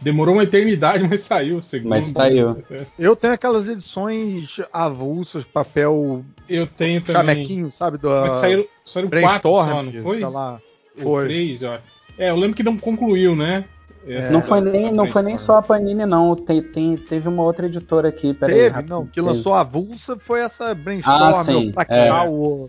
Demorou 0.00 0.34
uma 0.34 0.42
eternidade, 0.42 1.06
mas 1.08 1.22
saiu 1.22 1.58
o 1.58 1.62
segundo. 1.62 1.90
Mas 1.90 2.08
saiu. 2.10 2.62
Eu 2.98 3.16
tenho 3.16 3.32
aquelas 3.32 3.68
edições 3.68 4.60
avulsas, 4.72 5.44
papel. 5.44 6.24
Eu 6.48 6.66
tenho 6.66 7.00
também. 7.00 7.36
Chamequinho, 7.36 7.72
sabe? 7.72 7.98
Do, 7.98 8.08
mas 8.08 8.36
saíram, 8.38 8.64
saíram 8.84 9.10
quatro 9.10 9.50
só, 9.50 9.82
não 9.82 9.92
foi? 9.92 10.18
Sei 10.18 10.26
lá. 10.26 10.60
Foi. 11.02 11.24
três, 11.24 11.62
ó. 11.62 11.78
É, 12.18 12.30
eu 12.30 12.36
lembro 12.36 12.56
que 12.56 12.62
não 12.62 12.76
concluiu, 12.76 13.36
né? 13.36 13.64
É, 14.06 14.30
não 14.30 14.40
foi 14.40 14.60
nem, 14.60 14.92
não 14.92 15.06
foi 15.08 15.22
nem 15.22 15.36
só 15.36 15.56
a 15.56 15.62
Panini, 15.62 16.06
não. 16.06 16.36
Tem, 16.36 16.62
tem, 16.62 16.96
teve 16.96 17.28
uma 17.28 17.42
outra 17.42 17.66
editora 17.66 18.08
aqui. 18.08 18.32
Teve, 18.34 18.76
aí, 18.76 18.84
não. 18.88 19.04
Que 19.04 19.20
lançou 19.20 19.52
a 19.52 19.60
Avulsa 19.60 20.16
foi 20.16 20.40
essa 20.40 20.72
Brainstorm, 20.74 21.34
ah, 21.34 21.44
sim, 21.44 21.72
pra 21.72 21.84
é. 21.88 22.28
o, 22.28 22.68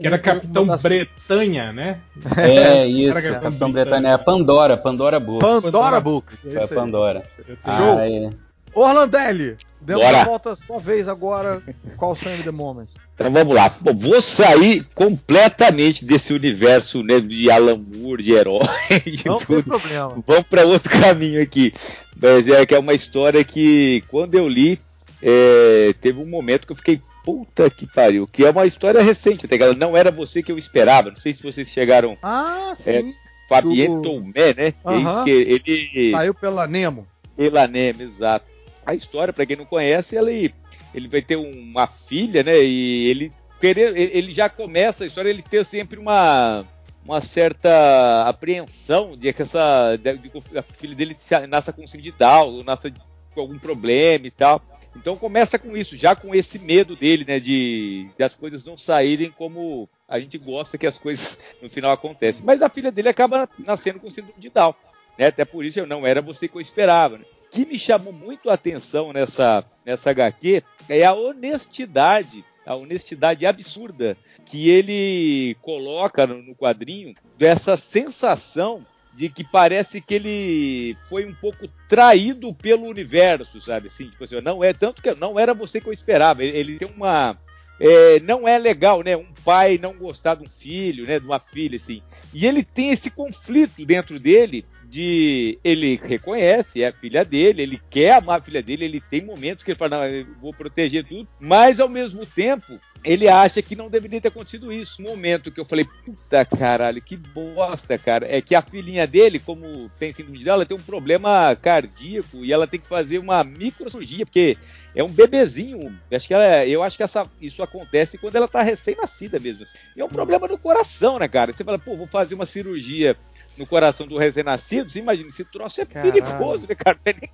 que 0.00 0.06
era 0.06 0.18
Capitão 0.18 0.66
das... 0.66 0.82
Bretanha, 0.82 1.72
né? 1.72 2.00
É, 2.36 2.86
isso. 2.86 3.14
Capitão, 3.14 3.40
Capitão 3.40 3.72
Bretanha. 3.72 4.08
É 4.08 4.12
a 4.12 4.18
Pandora, 4.18 4.76
Pandora 4.76 5.18
Books. 5.18 5.62
Pandora 5.62 6.00
Books. 6.00 6.46
É 6.46 6.64
a 6.64 6.68
Pandora. 6.68 7.22
Ah, 7.64 8.06
é. 8.06 8.30
Orlandelli, 8.74 9.56
demos 9.80 10.04
a 10.04 10.24
volta 10.24 10.56
sua 10.56 10.80
vez 10.80 11.08
agora. 11.08 11.62
Qual 11.96 12.12
o 12.12 12.16
sonho 12.16 12.42
the 12.42 12.50
moment? 12.50 12.88
Então 13.14 13.30
vamos 13.30 13.54
lá. 13.54 13.72
Bom, 13.80 13.94
vou 13.94 14.20
sair 14.20 14.84
completamente 14.94 16.04
desse 16.04 16.32
universo 16.34 17.02
né, 17.02 17.20
de 17.20 17.50
Alan 17.50 17.78
Moore, 17.78 18.22
de 18.22 18.32
herói, 18.32 18.66
de 19.06 19.26
Não 19.26 19.38
tudo. 19.38 19.62
tem 19.62 19.62
problema. 19.62 20.22
Vamos 20.26 20.48
para 20.48 20.66
outro 20.66 20.90
caminho 20.90 21.40
aqui. 21.40 21.72
Mas 22.20 22.48
é 22.48 22.66
que 22.66 22.74
é 22.74 22.78
uma 22.78 22.94
história 22.94 23.44
que, 23.44 24.02
quando 24.08 24.34
eu 24.34 24.48
li, 24.48 24.80
é, 25.22 25.94
teve 26.00 26.20
um 26.20 26.26
momento 26.26 26.66
que 26.66 26.72
eu 26.72 26.76
fiquei 26.76 27.00
Puta 27.24 27.70
que 27.70 27.86
pariu. 27.86 28.26
Que 28.26 28.44
é 28.44 28.50
uma 28.50 28.66
história 28.66 29.02
recente, 29.02 29.46
até 29.46 29.56
que 29.56 29.74
não 29.74 29.96
era 29.96 30.10
você 30.10 30.42
que 30.42 30.52
eu 30.52 30.58
esperava. 30.58 31.10
Não 31.10 31.16
sei 31.16 31.32
se 31.32 31.42
vocês 31.42 31.68
chegaram. 31.68 32.18
Ah, 32.22 32.72
é, 32.72 32.74
sim. 32.74 33.10
É, 33.10 33.14
Fabien 33.48 34.02
Tomé, 34.02 34.54
né? 34.54 34.74
Uhum. 34.84 35.24
Que 35.24 35.30
ele. 35.30 36.10
Saiu 36.12 36.34
pela 36.34 36.66
Nemo. 36.66 37.06
Pela 37.34 37.66
Nemo, 37.66 38.02
exato. 38.02 38.46
A 38.84 38.94
história, 38.94 39.32
para 39.32 39.46
quem 39.46 39.56
não 39.56 39.64
conhece, 39.64 40.16
ele, 40.16 40.54
ele 40.94 41.08
vai 41.08 41.22
ter 41.22 41.36
uma 41.36 41.86
filha, 41.86 42.42
né? 42.42 42.62
E 42.62 43.08
ele 43.08 43.32
querer, 43.58 43.96
ele 43.96 44.30
já 44.30 44.50
começa 44.50 45.04
a 45.04 45.06
história 45.06 45.30
ele 45.30 45.42
ter 45.42 45.64
sempre 45.64 45.98
uma 45.98 46.64
uma 47.02 47.20
certa 47.20 48.24
apreensão 48.26 49.14
de 49.14 49.30
que 49.32 49.42
essa 49.42 49.96
de, 49.96 50.16
de, 50.16 50.58
a 50.58 50.62
filha 50.62 50.94
dele 50.94 51.16
nasça 51.48 51.72
com 51.72 51.86
síndrome 51.86 52.02
de 52.02 52.12
Down, 52.12 52.64
nasça 52.64 52.90
com 53.34 53.40
algum 53.40 53.58
problema 53.58 54.26
e 54.26 54.30
tal. 54.30 54.62
Então 54.96 55.16
começa 55.16 55.58
com 55.58 55.76
isso, 55.76 55.96
já 55.96 56.14
com 56.14 56.34
esse 56.34 56.58
medo 56.58 56.94
dele, 56.94 57.24
né, 57.24 57.38
de, 57.38 58.08
de, 58.16 58.22
as 58.22 58.34
coisas 58.34 58.64
não 58.64 58.76
saírem 58.76 59.30
como 59.30 59.88
a 60.08 60.20
gente 60.20 60.38
gosta 60.38 60.78
que 60.78 60.86
as 60.86 60.98
coisas 60.98 61.38
no 61.60 61.68
final 61.68 61.92
acontecem. 61.92 62.44
Mas 62.44 62.62
a 62.62 62.68
filha 62.68 62.92
dele 62.92 63.08
acaba 63.08 63.48
nascendo 63.58 64.00
com 64.00 64.10
síndrome 64.10 64.40
de 64.40 64.50
Down, 64.50 64.74
né? 65.18 65.26
Até 65.26 65.44
por 65.44 65.64
isso 65.64 65.80
eu 65.80 65.86
não 65.86 66.06
era 66.06 66.22
você 66.22 66.46
que 66.46 66.56
eu 66.56 66.60
esperava. 66.60 67.18
Né? 67.18 67.24
O 67.46 67.50
que 67.50 67.66
me 67.66 67.78
chamou 67.78 68.12
muito 68.12 68.50
a 68.50 68.54
atenção 68.54 69.12
nessa 69.12 69.64
nessa 69.84 70.10
HQ 70.10 70.62
é 70.88 71.04
a 71.04 71.12
honestidade, 71.12 72.44
a 72.64 72.74
honestidade 72.74 73.46
absurda 73.46 74.16
que 74.44 74.68
ele 74.68 75.56
coloca 75.60 76.26
no, 76.26 76.42
no 76.42 76.54
quadrinho 76.54 77.14
dessa 77.36 77.76
sensação 77.76 78.84
de 79.14 79.28
que 79.28 79.44
parece 79.44 80.00
que 80.00 80.14
ele 80.14 80.96
foi 81.08 81.24
um 81.24 81.34
pouco 81.34 81.68
traído 81.88 82.52
pelo 82.52 82.86
universo, 82.86 83.60
sabe? 83.60 83.86
Assim, 83.86 84.08
tipo 84.08 84.24
assim, 84.24 84.40
não 84.40 84.62
é 84.62 84.72
tanto 84.72 85.00
que 85.00 85.14
não 85.14 85.38
era 85.38 85.54
você 85.54 85.80
que 85.80 85.88
eu 85.88 85.92
esperava. 85.92 86.42
Ele, 86.42 86.56
ele 86.56 86.78
tem 86.78 86.88
uma 86.96 87.38
é, 87.78 88.20
não 88.20 88.46
é 88.46 88.56
legal, 88.58 89.02
né? 89.02 89.16
Um 89.16 89.32
pai 89.44 89.78
não 89.78 89.94
gostar 89.94 90.36
de 90.36 90.44
um 90.44 90.48
filho, 90.48 91.06
né? 91.06 91.18
De 91.18 91.26
uma 91.26 91.40
filha, 91.40 91.76
assim. 91.76 92.02
E 92.32 92.46
ele 92.46 92.62
tem 92.62 92.90
esse 92.90 93.10
conflito 93.10 93.84
dentro 93.84 94.18
dele 94.18 94.64
de 94.94 95.58
ele 95.64 95.98
reconhece, 96.00 96.84
é 96.84 96.86
a 96.86 96.92
filha 96.92 97.24
dele, 97.24 97.62
ele 97.62 97.80
quer 97.90 98.12
amar 98.12 98.38
a 98.38 98.42
filha 98.42 98.62
dele, 98.62 98.84
ele 98.84 99.00
tem 99.00 99.20
momentos 99.20 99.64
que 99.64 99.72
ele 99.72 99.78
fala, 99.78 100.08
não, 100.08 100.26
vou 100.40 100.54
proteger 100.54 101.04
tudo, 101.04 101.28
mas 101.40 101.80
ao 101.80 101.88
mesmo 101.88 102.24
tempo 102.24 102.78
ele 103.02 103.26
acha 103.26 103.60
que 103.60 103.74
não 103.74 103.90
deveria 103.90 104.20
ter 104.20 104.28
acontecido 104.28 104.72
isso. 104.72 105.02
Momento 105.02 105.50
que 105.50 105.58
eu 105.58 105.64
falei, 105.64 105.84
puta 106.04 106.44
caralho, 106.44 107.02
que 107.02 107.16
bosta, 107.16 107.98
cara, 107.98 108.24
é 108.30 108.40
que 108.40 108.54
a 108.54 108.62
filhinha 108.62 109.04
dele, 109.04 109.40
como 109.40 109.90
tem 109.98 110.12
síndrome 110.12 110.38
de 110.38 110.48
ela 110.48 110.64
tem 110.64 110.76
um 110.76 110.80
problema 110.80 111.56
cardíaco 111.60 112.44
e 112.44 112.52
ela 112.52 112.68
tem 112.68 112.78
que 112.78 112.86
fazer 112.86 113.18
uma 113.18 113.42
microcirurgia, 113.42 114.24
porque 114.24 114.56
é 114.94 115.02
um 115.02 115.08
bebezinho. 115.08 115.98
Acho 116.10 116.28
que 116.28 116.34
ela, 116.34 116.66
eu 116.66 116.82
acho 116.82 116.96
que 116.96 117.02
essa, 117.02 117.26
isso 117.40 117.62
acontece 117.62 118.16
quando 118.16 118.36
ela 118.36 118.46
tá 118.46 118.62
recém-nascida 118.62 119.40
mesmo. 119.40 119.64
Assim. 119.64 119.76
E 119.96 120.00
é 120.00 120.04
um 120.04 120.08
problema 120.08 120.46
no 120.46 120.56
coração, 120.56 121.18
né, 121.18 121.26
cara? 121.26 121.52
Você 121.52 121.64
fala, 121.64 121.78
pô, 121.78 121.96
vou 121.96 122.06
fazer 122.06 122.34
uma 122.34 122.46
cirurgia 122.46 123.16
no 123.56 123.66
coração 123.66 124.06
do 124.06 124.18
recém-nascido, 124.18 124.90
você 124.90 124.98
imagina, 124.98 125.28
esse 125.28 125.44
troço 125.44 125.80
é 125.80 125.84
Caralho. 125.84 126.12
perigoso, 126.12 126.66
né, 126.68 126.74
cara? 126.74 126.98
Tem 127.02 127.14
nem, 127.20 127.30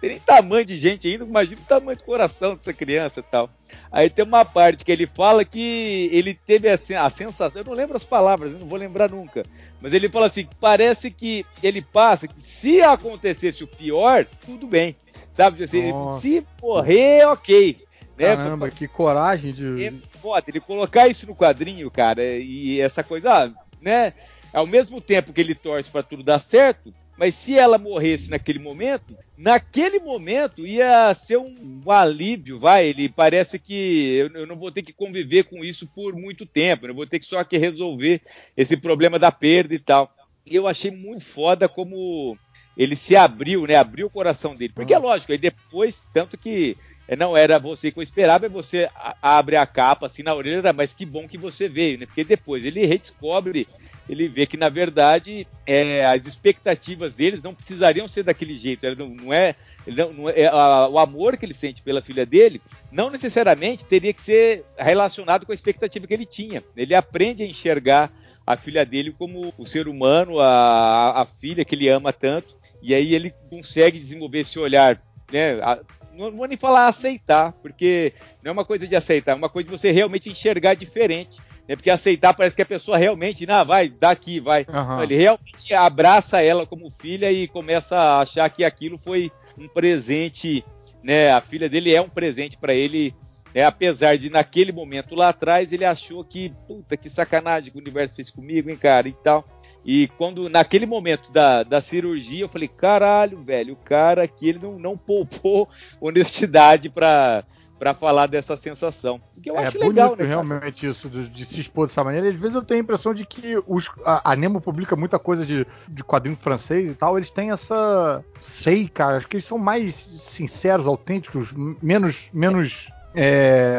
tem 0.00 0.10
nem 0.10 0.20
tamanho 0.20 0.64
de 0.64 0.76
gente 0.76 1.08
ainda, 1.08 1.24
imagina 1.24 1.60
o 1.60 1.64
tamanho 1.64 1.96
do 1.96 2.04
coração 2.04 2.54
dessa 2.54 2.72
criança 2.72 3.20
e 3.20 3.22
tal. 3.22 3.50
Aí 3.90 4.08
tem 4.08 4.24
uma 4.24 4.44
parte 4.44 4.84
que 4.84 4.92
ele 4.92 5.06
fala 5.06 5.44
que 5.44 6.08
ele 6.12 6.34
teve 6.34 6.68
assim, 6.68 6.94
a 6.94 7.08
sensação, 7.10 7.62
eu 7.62 7.66
não 7.66 7.72
lembro 7.72 7.96
as 7.96 8.04
palavras, 8.04 8.52
não 8.52 8.66
vou 8.66 8.78
lembrar 8.78 9.10
nunca, 9.10 9.44
mas 9.80 9.92
ele 9.92 10.08
fala 10.08 10.26
assim, 10.26 10.48
parece 10.60 11.10
que 11.10 11.44
ele 11.62 11.82
passa 11.82 12.28
que 12.28 12.40
se 12.40 12.80
acontecesse 12.82 13.64
o 13.64 13.68
pior, 13.68 14.26
tudo 14.44 14.66
bem. 14.66 14.96
Sabe, 15.36 15.64
assim, 15.64 15.92
se 16.20 16.46
morrer, 16.62 17.26
ok. 17.26 17.76
Né? 18.16 18.36
Caramba, 18.36 18.70
que 18.70 18.86
coragem 18.86 19.52
de. 19.52 19.84
É 19.84 19.92
foda, 20.20 20.44
ele 20.48 20.60
colocar 20.60 21.08
isso 21.08 21.26
no 21.26 21.34
quadrinho, 21.34 21.90
cara, 21.90 22.22
e 22.22 22.80
essa 22.80 23.02
coisa, 23.02 23.32
ah, 23.32 23.52
né? 23.80 24.12
Ao 24.52 24.66
mesmo 24.66 25.00
tempo 25.00 25.32
que 25.32 25.40
ele 25.40 25.54
torce 25.54 25.90
para 25.90 26.04
tudo 26.04 26.22
dar 26.22 26.38
certo, 26.38 26.94
mas 27.16 27.34
se 27.34 27.56
ela 27.58 27.76
morresse 27.76 28.30
naquele 28.30 28.60
momento, 28.60 29.16
naquele 29.36 29.98
momento 29.98 30.66
ia 30.66 31.12
ser 31.14 31.36
um, 31.38 31.82
um 31.84 31.90
alívio, 31.90 32.58
vai. 32.58 32.86
Ele 32.86 33.08
parece 33.08 33.58
que 33.58 34.14
eu, 34.14 34.28
eu, 34.28 34.46
não 34.46 34.56
vou 34.56 34.70
ter 34.70 34.82
que 34.82 34.92
conviver 34.92 35.44
com 35.44 35.64
isso 35.64 35.88
por 35.88 36.14
muito 36.14 36.46
tempo, 36.46 36.86
eu 36.86 36.94
vou 36.94 37.06
ter 37.06 37.18
que 37.18 37.26
só 37.26 37.42
que 37.42 37.58
resolver 37.58 38.20
esse 38.56 38.76
problema 38.76 39.18
da 39.18 39.32
perda 39.32 39.74
e 39.74 39.78
tal. 39.78 40.14
E 40.46 40.54
eu 40.54 40.68
achei 40.68 40.90
muito 40.90 41.24
foda 41.24 41.68
como 41.68 42.36
ele 42.76 42.96
se 42.96 43.16
abriu, 43.16 43.66
né? 43.66 43.74
Abriu 43.76 44.06
o 44.06 44.10
coração 44.10 44.54
dele. 44.54 44.72
Porque 44.74 44.94
é 44.94 44.98
lógico, 44.98 45.32
aí 45.32 45.38
depois, 45.38 46.06
tanto 46.12 46.36
que 46.36 46.76
não 47.18 47.36
era 47.36 47.58
você 47.58 47.90
que 47.90 47.98
eu 47.98 48.02
esperava, 48.02 48.46
é 48.46 48.48
você 48.48 48.88
abre 49.20 49.56
a 49.56 49.66
capa 49.66 50.06
assim 50.06 50.22
na 50.22 50.34
orelha, 50.34 50.72
mas 50.72 50.92
que 50.92 51.04
bom 51.04 51.28
que 51.28 51.36
você 51.36 51.68
veio, 51.68 51.98
né? 51.98 52.06
Porque 52.06 52.24
depois 52.24 52.64
ele 52.64 52.86
redescobre 52.86 53.66
ele 54.08 54.28
vê 54.28 54.46
que 54.46 54.56
na 54.56 54.68
verdade 54.68 55.46
é, 55.66 56.04
as 56.04 56.26
expectativas 56.26 57.14
deles 57.14 57.42
não 57.42 57.54
precisariam 57.54 58.06
ser 58.06 58.22
daquele 58.22 58.54
jeito. 58.54 58.86
Não, 58.96 59.08
não, 59.08 59.32
é, 59.32 59.54
não, 59.86 60.12
não 60.12 60.28
é 60.28 60.46
a, 60.46 60.88
o 60.88 60.98
amor 60.98 61.36
que 61.36 61.46
ele 61.46 61.54
sente 61.54 61.82
pela 61.82 62.02
filha 62.02 62.26
dele 62.26 62.60
não 62.92 63.10
necessariamente 63.10 63.84
teria 63.84 64.12
que 64.12 64.22
ser 64.22 64.64
relacionado 64.76 65.46
com 65.46 65.52
a 65.52 65.54
expectativa 65.54 66.06
que 66.06 66.14
ele 66.14 66.26
tinha. 66.26 66.62
Ele 66.76 66.94
aprende 66.94 67.42
a 67.42 67.46
enxergar 67.46 68.12
a 68.46 68.56
filha 68.56 68.84
dele 68.84 69.14
como 69.16 69.54
o 69.56 69.64
ser 69.64 69.88
humano, 69.88 70.38
a, 70.38 71.22
a 71.22 71.26
filha 71.26 71.64
que 71.64 71.74
ele 71.74 71.88
ama 71.88 72.12
tanto, 72.12 72.54
e 72.84 72.94
aí 72.94 73.14
ele 73.14 73.34
consegue 73.50 73.98
desenvolver 73.98 74.40
esse 74.40 74.58
olhar, 74.58 75.02
né? 75.32 75.60
A, 75.62 75.80
não 76.12 76.30
vou 76.30 76.46
nem 76.46 76.56
falar 76.56 76.86
aceitar, 76.86 77.50
porque 77.54 78.12
não 78.42 78.50
é 78.50 78.52
uma 78.52 78.64
coisa 78.64 78.86
de 78.86 78.94
aceitar, 78.94 79.32
é 79.32 79.34
uma 79.34 79.48
coisa 79.48 79.68
de 79.68 79.76
você 79.76 79.90
realmente 79.90 80.30
enxergar 80.30 80.74
diferente 80.74 81.40
né? 81.68 81.76
Porque 81.76 81.90
aceitar 81.90 82.34
parece 82.34 82.54
que 82.54 82.62
a 82.62 82.66
pessoa 82.66 82.96
realmente, 82.96 83.46
não, 83.46 83.64
vai, 83.64 83.88
daqui, 83.88 84.40
vai. 84.40 84.66
Uhum. 84.68 85.02
Ele 85.02 85.16
realmente 85.16 85.74
abraça 85.74 86.42
ela 86.42 86.66
como 86.66 86.90
filha 86.90 87.30
e 87.32 87.48
começa 87.48 87.96
a 87.96 88.20
achar 88.20 88.48
que 88.50 88.64
aquilo 88.64 88.98
foi 88.98 89.32
um 89.58 89.66
presente, 89.68 90.64
né? 91.02 91.32
A 91.32 91.40
filha 91.40 91.68
dele 91.68 91.94
é 91.94 92.00
um 92.00 92.08
presente 92.08 92.58
para 92.58 92.74
ele, 92.74 93.14
né? 93.54 93.64
apesar 93.64 94.18
de 94.18 94.28
naquele 94.30 94.72
momento 94.72 95.14
lá 95.14 95.30
atrás 95.30 95.72
ele 95.72 95.84
achou 95.84 96.24
que, 96.24 96.52
puta, 96.66 96.96
que 96.96 97.08
sacanagem 97.08 97.70
que 97.70 97.78
o 97.78 97.80
universo 97.80 98.16
fez 98.16 98.30
comigo, 98.30 98.70
hein, 98.70 98.76
cara, 98.76 99.08
e 99.08 99.12
tal. 99.12 99.44
E 99.84 100.08
quando, 100.16 100.48
naquele 100.48 100.86
momento 100.86 101.30
da, 101.30 101.62
da 101.62 101.80
cirurgia, 101.80 102.44
eu 102.44 102.48
falei, 102.48 102.68
caralho, 102.68 103.42
velho, 103.42 103.74
o 103.74 103.76
cara 103.76 104.24
aqui, 104.24 104.48
ele 104.48 104.58
não, 104.58 104.78
não 104.78 104.96
poupou 104.96 105.68
honestidade 106.00 106.88
para 106.88 107.44
para 107.78 107.92
falar 107.92 108.28
dessa 108.28 108.56
sensação. 108.56 109.20
O 109.36 109.40
que 109.40 109.50
eu 109.50 109.56
é 109.56 109.66
acho 109.66 109.78
bonito, 109.78 109.90
legal, 109.90 110.16
né? 110.16 110.24
realmente 110.24 110.86
isso 110.86 111.10
de, 111.10 111.28
de, 111.28 111.44
se 111.44 111.60
expor 111.60 111.86
dessa 111.86 112.04
maneira. 112.04 112.28
Às 112.28 112.36
vezes 112.36 112.54
eu 112.54 112.62
tenho 112.62 112.80
a 112.80 112.82
impressão 112.82 113.12
de 113.12 113.26
que 113.26 113.60
os, 113.66 113.90
a, 114.06 114.32
a, 114.32 114.36
Nemo 114.36 114.60
publica 114.60 114.96
muita 114.96 115.18
coisa 115.18 115.44
de, 115.44 115.66
de 115.88 116.04
quadrinho 116.04 116.36
francês 116.36 116.90
e 116.90 116.94
tal. 116.94 117.18
Eles 117.18 117.30
têm 117.30 117.50
essa, 117.50 118.24
sei, 118.40 118.88
cara, 118.88 119.16
acho 119.16 119.28
que 119.28 119.36
eles 119.36 119.44
são 119.44 119.58
mais 119.58 120.08
sinceros, 120.20 120.86
autênticos, 120.86 121.52
menos, 121.82 122.30
menos 122.32 122.90
é... 123.14 123.78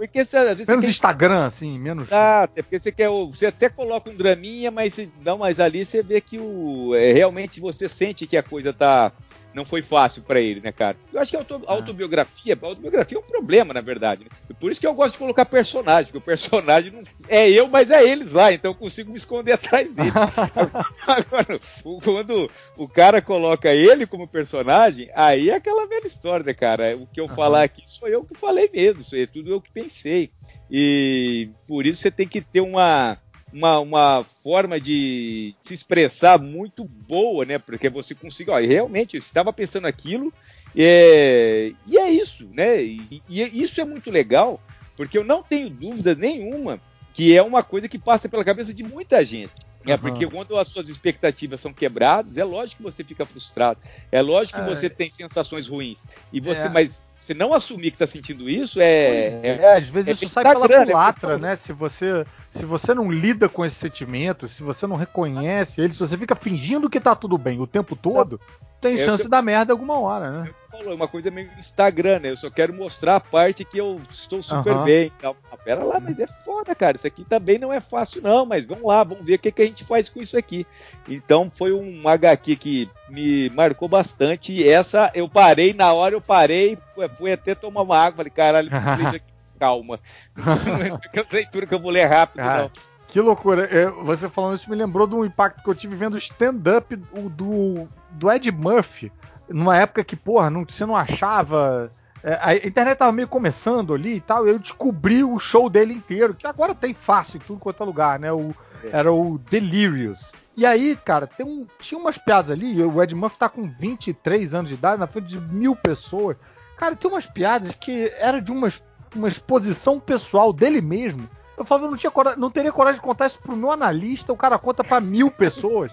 Porque 0.00 0.24
você, 0.24 0.36
às 0.38 0.56
vezes 0.56 0.66
menos 0.66 0.84
quer... 0.84 0.90
Instagram, 0.90 1.44
assim, 1.44 1.78
menos. 1.78 2.10
Ah, 2.10 2.44
até 2.44 2.62
porque 2.62 2.80
você 2.80 2.90
quer. 2.90 3.10
Você 3.10 3.44
até 3.44 3.68
coloca 3.68 4.08
um 4.08 4.14
draminha, 4.14 4.70
mas 4.70 4.96
não, 5.22 5.36
mas 5.36 5.60
ali 5.60 5.84
você 5.84 6.02
vê 6.02 6.22
que 6.22 6.38
o. 6.38 6.94
É, 6.94 7.12
realmente 7.12 7.60
você 7.60 7.86
sente 7.86 8.26
que 8.26 8.34
a 8.34 8.42
coisa 8.42 8.72
tá 8.72 9.12
não 9.54 9.64
foi 9.64 9.82
fácil 9.82 10.22
para 10.22 10.40
ele, 10.40 10.60
né, 10.60 10.72
cara? 10.72 10.96
Eu 11.12 11.20
acho 11.20 11.30
que 11.30 11.36
a 11.36 11.40
auto, 11.40 11.62
ah. 11.66 11.72
autobiografia, 11.72 12.58
a 12.60 12.66
autobiografia 12.66 13.18
é 13.18 13.20
um 13.20 13.24
problema, 13.24 13.74
na 13.74 13.80
verdade. 13.80 14.24
Né? 14.24 14.30
Por 14.58 14.70
isso 14.70 14.80
que 14.80 14.86
eu 14.86 14.94
gosto 14.94 15.12
de 15.12 15.18
colocar 15.18 15.44
personagem, 15.44 16.12
porque 16.12 16.18
o 16.18 16.26
personagem 16.26 16.92
não 16.92 17.02
é 17.28 17.50
eu, 17.50 17.68
mas 17.68 17.90
é 17.90 18.02
eles 18.02 18.32
lá, 18.32 18.52
então 18.52 18.70
eu 18.70 18.74
consigo 18.74 19.10
me 19.10 19.16
esconder 19.16 19.52
atrás 19.54 19.92
dele. 19.94 20.10
Agora, 21.06 21.60
quando 22.02 22.50
o 22.76 22.88
cara 22.88 23.20
coloca 23.20 23.74
ele 23.74 24.06
como 24.06 24.28
personagem, 24.28 25.10
aí 25.14 25.50
é 25.50 25.54
aquela 25.54 25.86
velha 25.86 26.06
história, 26.06 26.44
né, 26.44 26.54
cara? 26.54 26.96
O 26.96 27.06
que 27.06 27.20
eu 27.20 27.28
falar 27.28 27.64
aqui 27.64 27.82
sou 27.88 28.08
eu 28.08 28.24
que 28.24 28.34
falei 28.34 28.70
mesmo, 28.72 29.02
isso 29.02 29.16
é 29.16 29.26
tudo 29.26 29.50
eu 29.50 29.60
que 29.60 29.70
pensei. 29.70 30.30
E 30.70 31.50
por 31.66 31.84
isso 31.84 32.00
você 32.00 32.10
tem 32.10 32.28
que 32.28 32.40
ter 32.40 32.60
uma 32.60 33.18
uma, 33.52 33.78
uma 33.80 34.24
forma 34.24 34.80
de 34.80 35.54
se 35.62 35.74
expressar 35.74 36.38
muito 36.38 36.84
boa, 36.84 37.44
né? 37.44 37.58
Porque 37.58 37.88
você 37.88 38.14
consiga, 38.14 38.52
ó, 38.52 38.58
realmente, 38.58 39.16
eu 39.16 39.18
estava 39.18 39.52
pensando 39.52 39.86
aquilo, 39.86 40.32
é, 40.76 41.72
e 41.86 41.98
é 41.98 42.10
isso, 42.10 42.48
né? 42.52 42.82
E, 42.82 43.22
e, 43.28 43.62
isso 43.62 43.80
é 43.80 43.84
muito 43.84 44.10
legal, 44.10 44.60
porque 44.96 45.18
eu 45.18 45.24
não 45.24 45.42
tenho 45.42 45.68
dúvida 45.68 46.14
nenhuma 46.14 46.80
que 47.12 47.36
é 47.36 47.42
uma 47.42 47.62
coisa 47.62 47.88
que 47.88 47.98
passa 47.98 48.28
pela 48.28 48.44
cabeça 48.44 48.72
de 48.72 48.82
muita 48.82 49.24
gente. 49.24 49.52
É, 49.86 49.96
porque 49.96 50.26
quando 50.26 50.58
as 50.58 50.68
suas 50.68 50.88
expectativas 50.88 51.60
são 51.60 51.72
quebradas, 51.72 52.36
é 52.36 52.44
lógico 52.44 52.76
que 52.76 52.82
você 52.82 53.02
fica 53.02 53.24
frustrado. 53.24 53.80
É 54.12 54.20
lógico 54.20 54.58
que 54.58 54.70
é. 54.70 54.74
você 54.74 54.90
tem 54.90 55.10
sensações 55.10 55.66
ruins. 55.66 56.04
E 56.32 56.40
você, 56.40 56.66
é. 56.66 56.68
mas 56.68 57.02
você 57.20 57.34
não 57.34 57.52
assumir 57.52 57.90
que 57.90 57.96
está 57.96 58.06
sentindo 58.06 58.48
isso 58.48 58.80
é, 58.80 59.26
é, 59.26 59.46
é, 59.46 59.76
às 59.76 59.88
vezes 59.88 60.08
é 60.08 60.12
isso 60.12 60.28
sai 60.28 60.42
pela 60.42 60.66
grana, 60.66 60.86
culatra, 60.86 61.38
né? 61.38 61.56
Se 61.56 61.72
você 61.72 62.24
se 62.50 62.64
você 62.64 62.94
não 62.94 63.12
lida 63.12 63.48
com 63.48 63.64
esse 63.64 63.76
sentimento, 63.76 64.48
se 64.48 64.62
você 64.62 64.86
não 64.86 64.96
reconhece 64.96 65.80
ele, 65.80 65.92
se 65.92 65.98
você 65.98 66.16
fica 66.16 66.34
fingindo 66.34 66.88
que 66.88 66.98
tá 66.98 67.14
tudo 67.14 67.36
bem 67.36 67.60
o 67.60 67.66
tempo 67.66 67.94
todo, 67.94 68.40
tem 68.80 68.98
é 68.98 69.04
chance 69.04 69.28
da 69.28 69.42
merda 69.42 69.72
alguma 69.72 69.98
hora, 70.00 70.30
né? 70.30 70.50
Falou, 70.70 70.94
uma 70.94 71.08
coisa 71.08 71.30
meio 71.30 71.50
Instagram, 71.58 72.20
né? 72.20 72.30
Eu 72.30 72.36
só 72.36 72.48
quero 72.48 72.72
mostrar 72.72 73.16
a 73.16 73.20
parte 73.20 73.64
que 73.64 73.76
eu 73.76 74.00
estou 74.08 74.40
super 74.40 74.72
uhum. 74.72 74.84
bem. 74.84 75.12
Tal. 75.18 75.36
Ah, 75.50 75.56
pera 75.56 75.84
lá, 75.84 76.00
mas 76.00 76.18
é 76.18 76.26
foda, 76.26 76.74
cara. 76.74 76.96
Isso 76.96 77.06
aqui 77.06 77.24
também 77.24 77.58
não 77.58 77.72
é 77.72 77.80
fácil, 77.80 78.22
não. 78.22 78.46
Mas 78.46 78.64
vamos 78.64 78.84
lá, 78.84 79.04
vamos 79.04 79.26
ver 79.26 79.34
o 79.34 79.38
que, 79.38 79.52
que 79.52 79.62
a 79.62 79.66
gente 79.66 79.84
faz 79.84 80.08
com 80.08 80.22
isso 80.22 80.38
aqui. 80.38 80.66
Então 81.08 81.50
foi 81.52 81.72
um 81.72 82.08
HQ 82.08 82.56
que 82.56 82.88
me 83.08 83.50
marcou 83.50 83.88
bastante. 83.88 84.52
E 84.52 84.66
essa 84.66 85.10
eu 85.12 85.28
parei, 85.28 85.74
na 85.74 85.92
hora 85.92 86.14
eu 86.14 86.20
parei, 86.20 86.78
fui 87.16 87.32
até 87.32 87.54
tomar 87.54 87.82
uma 87.82 87.98
água. 87.98 88.18
Falei, 88.18 88.30
caralho, 88.30 88.68
aqui, 88.72 89.22
calma. 89.58 90.00
não 90.36 90.76
é 90.82 90.90
aquela 90.90 91.26
leitura 91.30 91.66
que 91.66 91.74
eu 91.74 91.80
vou 91.80 91.90
ler 91.90 92.06
rápido, 92.06 92.40
ah. 92.40 92.58
não. 92.62 92.70
Que 93.08 93.20
loucura. 93.20 93.64
É, 93.64 93.86
você 93.90 94.28
falando 94.28 94.56
isso 94.56 94.70
me 94.70 94.76
lembrou 94.76 95.06
de 95.06 95.14
um 95.14 95.24
impacto 95.24 95.62
que 95.62 95.68
eu 95.68 95.74
tive 95.74 95.96
vendo 95.96 96.14
o 96.14 96.18
stand-up 96.18 96.94
do, 96.94 97.88
do 98.10 98.30
Ed 98.30 98.50
Murphy. 98.52 99.12
Numa 99.48 99.76
época 99.76 100.04
que, 100.04 100.14
porra, 100.14 100.48
não, 100.48 100.64
você 100.64 100.86
não 100.86 100.96
achava. 100.96 101.92
É, 102.22 102.38
a 102.40 102.54
internet 102.54 102.98
tava 102.98 103.10
meio 103.10 103.26
começando 103.26 103.92
ali 103.92 104.16
e 104.16 104.20
tal. 104.20 104.46
E 104.46 104.50
eu 104.50 104.58
descobri 104.60 105.24
o 105.24 105.38
show 105.40 105.68
dele 105.68 105.92
inteiro, 105.92 106.34
que 106.34 106.46
agora 106.46 106.72
tem 106.72 106.94
fácil 106.94 107.38
em 107.38 107.40
tudo 107.40 107.58
quanto 107.58 107.82
é 107.82 107.86
lugar, 107.86 108.20
né? 108.20 108.32
O, 108.32 108.54
é. 108.84 108.96
Era 108.96 109.12
o 109.12 109.38
Delirious. 109.38 110.32
E 110.56 110.64
aí, 110.64 110.96
cara, 111.04 111.26
tem 111.26 111.44
um, 111.44 111.66
tinha 111.80 111.98
umas 111.98 112.18
piadas 112.18 112.50
ali. 112.50 112.82
O 112.82 113.02
Ed 113.02 113.14
Murphy 113.14 113.38
tá 113.38 113.48
com 113.48 113.68
23 113.68 114.54
anos 114.54 114.68
de 114.68 114.74
idade, 114.74 115.00
na 115.00 115.06
frente 115.06 115.28
de 115.28 115.40
mil 115.40 115.74
pessoas. 115.74 116.36
Cara, 116.80 116.96
tem 116.96 117.10
umas 117.10 117.26
piadas 117.26 117.72
que 117.78 118.10
era 118.18 118.40
de 118.40 118.50
uma, 118.50 118.72
uma 119.14 119.28
exposição 119.28 120.00
pessoal 120.00 120.52
dele 120.52 120.80
mesmo 120.80 121.28
eu 121.60 121.64
falava, 121.66 121.86
eu 121.88 121.90
não, 121.90 121.98
tinha 121.98 122.10
coragem, 122.10 122.40
não 122.40 122.50
teria 122.50 122.72
coragem 122.72 122.98
de 122.98 123.04
contar 123.06 123.26
isso 123.26 123.38
pro 123.38 123.54
meu 123.54 123.70
analista, 123.70 124.32
o 124.32 124.36
cara 124.36 124.58
conta 124.58 124.82
para 124.82 124.98
mil 124.98 125.30
pessoas. 125.30 125.92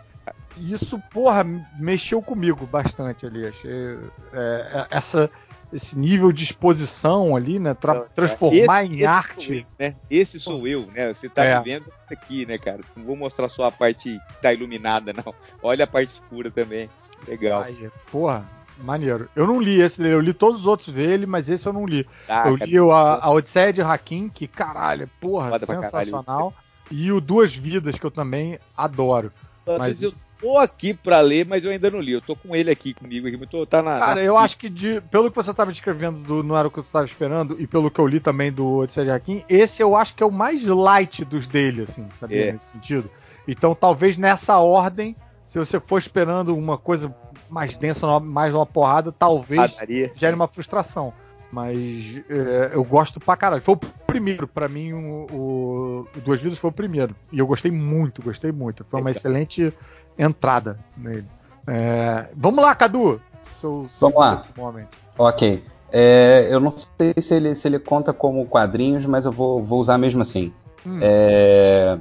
Isso, 0.56 0.98
porra, 1.12 1.46
mexeu 1.78 2.22
comigo 2.22 2.66
bastante 2.66 3.26
ali. 3.26 3.46
Achei 3.46 4.00
é, 4.32 4.38
é, 4.74 4.88
essa 4.90 5.30
esse 5.74 6.00
nível 6.00 6.32
de 6.32 6.46
exposição 6.46 7.36
ali, 7.36 7.60
né? 7.60 7.74
Tra 7.74 7.94
Não, 7.96 8.06
transformar 8.16 8.86
esse- 8.86 8.94
em 8.94 8.96
esse 9.00 9.06
arte. 9.06 9.46
sou 9.46 9.56
eu, 9.58 9.66
né? 9.78 9.96
Esse 10.10 10.40
sou 10.40 10.68
eu, 10.68 10.82
né? 10.94 11.14
Você 11.14 11.28
tá 11.28 11.44
É. 11.44 11.58
me 11.60 11.66
vendo 11.66 11.92
aqui, 12.10 12.46
né, 12.46 12.58
cara? 12.58 12.80
Não 12.96 13.04
vou 13.04 13.18
mostrar 13.18 13.50
só 13.50 13.66
a 13.66 13.72
parte 13.72 14.18
que 14.30 14.42
tá 14.42 14.54
iluminada, 14.54 15.12
não. 15.12 15.36
Olha 15.62 15.84
a 15.84 15.88
parte 15.88 16.12
escura 16.12 16.50
também. 16.50 16.90
Legal. 17.28 17.64
Aí, 17.64 17.90
porra, 18.10 18.46
maneiro. 18.84 19.30
Eu 19.36 19.46
não 19.48 19.60
li 19.62 19.82
esse 19.82 20.02
dele, 20.02 20.14
eu 20.16 20.20
li 20.20 20.34
todos 20.34 20.62
os 20.62 20.66
outros 20.68 20.90
dele, 20.94 21.26
mas 21.26 21.50
esse 21.50 21.68
eu 21.68 21.74
não 21.74 21.86
li. 21.86 22.06
Ah, 22.28 22.48
eu 22.48 22.56
li 22.56 22.80
o- 22.80 22.92
a, 22.92 23.24
a 23.26 23.30
Odisseia 23.32 23.72
de 23.74 23.82
Hakim, 23.82 24.30
que 24.30 24.48
caralho, 24.48 25.10
porra, 25.20 25.50
Foda 25.52 25.66
sensacional. 25.66 26.54
E 26.90 27.12
o 27.12 27.20
Duas 27.20 27.54
Vidas, 27.56 27.98
que 27.98 28.06
eu 28.06 28.12
também 28.12 28.58
adoro. 28.76 29.32
Mas- 29.66 30.00
vezes 30.00 30.04
eu 30.04 30.14
tô 30.40 30.58
aqui 30.58 30.94
pra 30.94 31.20
ler, 31.20 31.46
mas 31.46 31.66
eu 31.66 31.72
ainda 31.72 31.90
não 31.92 32.00
li. 32.00 32.12
Eu 32.14 32.22
tô 32.22 32.36
com 32.36 32.56
ele 32.56 32.72
aqui 32.72 32.94
comigo, 32.94 33.28
aqui, 33.28 33.36
mas 33.36 33.50
tô, 33.50 33.66
tá 33.66 33.82
na. 33.82 34.00
Cara, 34.00 34.16
na- 34.16 34.22
eu 34.22 34.38
acho 34.38 34.58
que 34.58 34.70
de- 34.70 35.02
pelo 35.12 35.30
que 35.30 35.36
você 35.36 35.52
estava 35.52 35.72
descrevendo 35.72 36.20
do 36.20 36.44
Não 36.44 36.56
Era 36.58 36.68
o 36.68 36.72
que 36.72 36.78
você 36.78 36.88
estava 36.88 37.06
esperando, 37.06 37.58
e 37.60 37.68
pelo 37.68 37.92
que 37.92 38.00
eu 38.00 38.08
li 38.08 38.20
também 38.22 38.52
do 38.52 38.78
Odisseia 38.78 39.06
de 39.08 39.12
Hakim, 39.12 39.44
esse 39.50 39.82
eu 39.82 39.96
acho 39.98 40.14
que 40.16 40.24
é 40.24 40.26
o 40.26 40.32
mais 40.32 40.64
light 40.64 41.26
dos 41.26 41.46
dele, 41.48 41.82
assim, 41.90 42.08
sabia? 42.20 42.50
É. 42.50 42.52
Nesse 42.54 42.72
sentido. 42.72 43.10
Então 43.48 43.76
talvez 43.76 44.16
nessa 44.16 44.58
ordem, 44.60 45.14
se 45.46 45.58
você 45.60 45.80
for 45.80 45.98
esperando 45.98 46.56
uma 46.56 46.78
coisa 46.78 47.14
mais 47.50 47.76
densa, 47.76 48.20
mais 48.20 48.54
uma 48.54 48.66
porrada, 48.66 49.12
talvez 49.12 49.74
padaria. 49.74 50.12
gere 50.16 50.36
uma 50.36 50.48
frustração. 50.48 51.14
Mas 51.52 52.22
é, 52.30 52.72
eu 52.74 52.84
gosto 52.84 53.20
pra 53.22 53.38
caralho. 53.38 53.62
Foi 53.62 53.76
o 53.76 53.78
primeiro, 54.06 54.48
pra 54.48 54.68
mim, 54.68 54.92
o, 54.92 55.28
o- 55.32 56.08
o 56.16 56.20
Duas 56.22 56.42
Vidas 56.42 56.58
foi 56.58 56.70
o 56.70 56.74
primeiro. 56.74 57.16
E 57.32 57.40
eu 57.40 57.48
gostei 57.48 57.72
muito, 57.72 58.22
gostei 58.22 58.52
muito. 58.52 58.84
Foi 58.90 59.00
uma 59.00 59.08
Legal. 59.08 59.18
excelente 59.18 59.74
entrada 60.20 60.78
nele. 60.98 61.26
É, 61.66 62.26
vamos 62.36 62.62
lá, 62.64 62.76
Cadu! 62.76 63.22
Seu, 63.54 63.88
Vamos 64.00 64.18
lá. 64.20 64.46
momento. 64.58 64.90
Ok. 65.18 65.64
É, 65.92 66.48
eu 66.52 66.60
não 66.60 66.74
sei 66.76 67.14
se 67.20 67.34
ele, 67.34 67.56
se 67.56 67.66
ele 67.68 67.80
conta 67.80 68.12
como 68.12 68.46
quadrinhos, 68.46 69.06
mas 69.06 69.26
eu 69.26 69.32
vou, 69.32 69.64
vou 69.64 69.80
usar 69.80 69.98
mesmo 69.98 70.22
assim. 70.22 70.54
Hum. 70.86 71.00
É, 71.02 71.98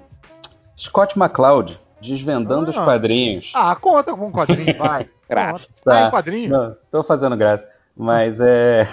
Scott 0.77 1.17
McCloud, 1.19 1.79
desvendando 2.03 2.71
os 2.71 2.77
Ah. 2.77 2.85
quadrinhos. 2.85 3.53
Ah, 3.55 3.75
conta 3.77 4.15
com 4.15 4.27
um 4.27 4.33
quadrinho, 4.33 4.77
vai. 4.77 5.09
Conta. 5.29 5.67
Tá 5.85 6.07
em 6.07 6.11
quadrinho? 6.11 6.51
Não, 6.51 6.77
tô 6.91 7.03
fazendo 7.03 7.37
graça. 7.37 7.69
Mas 7.97 8.39
é. 8.41 8.87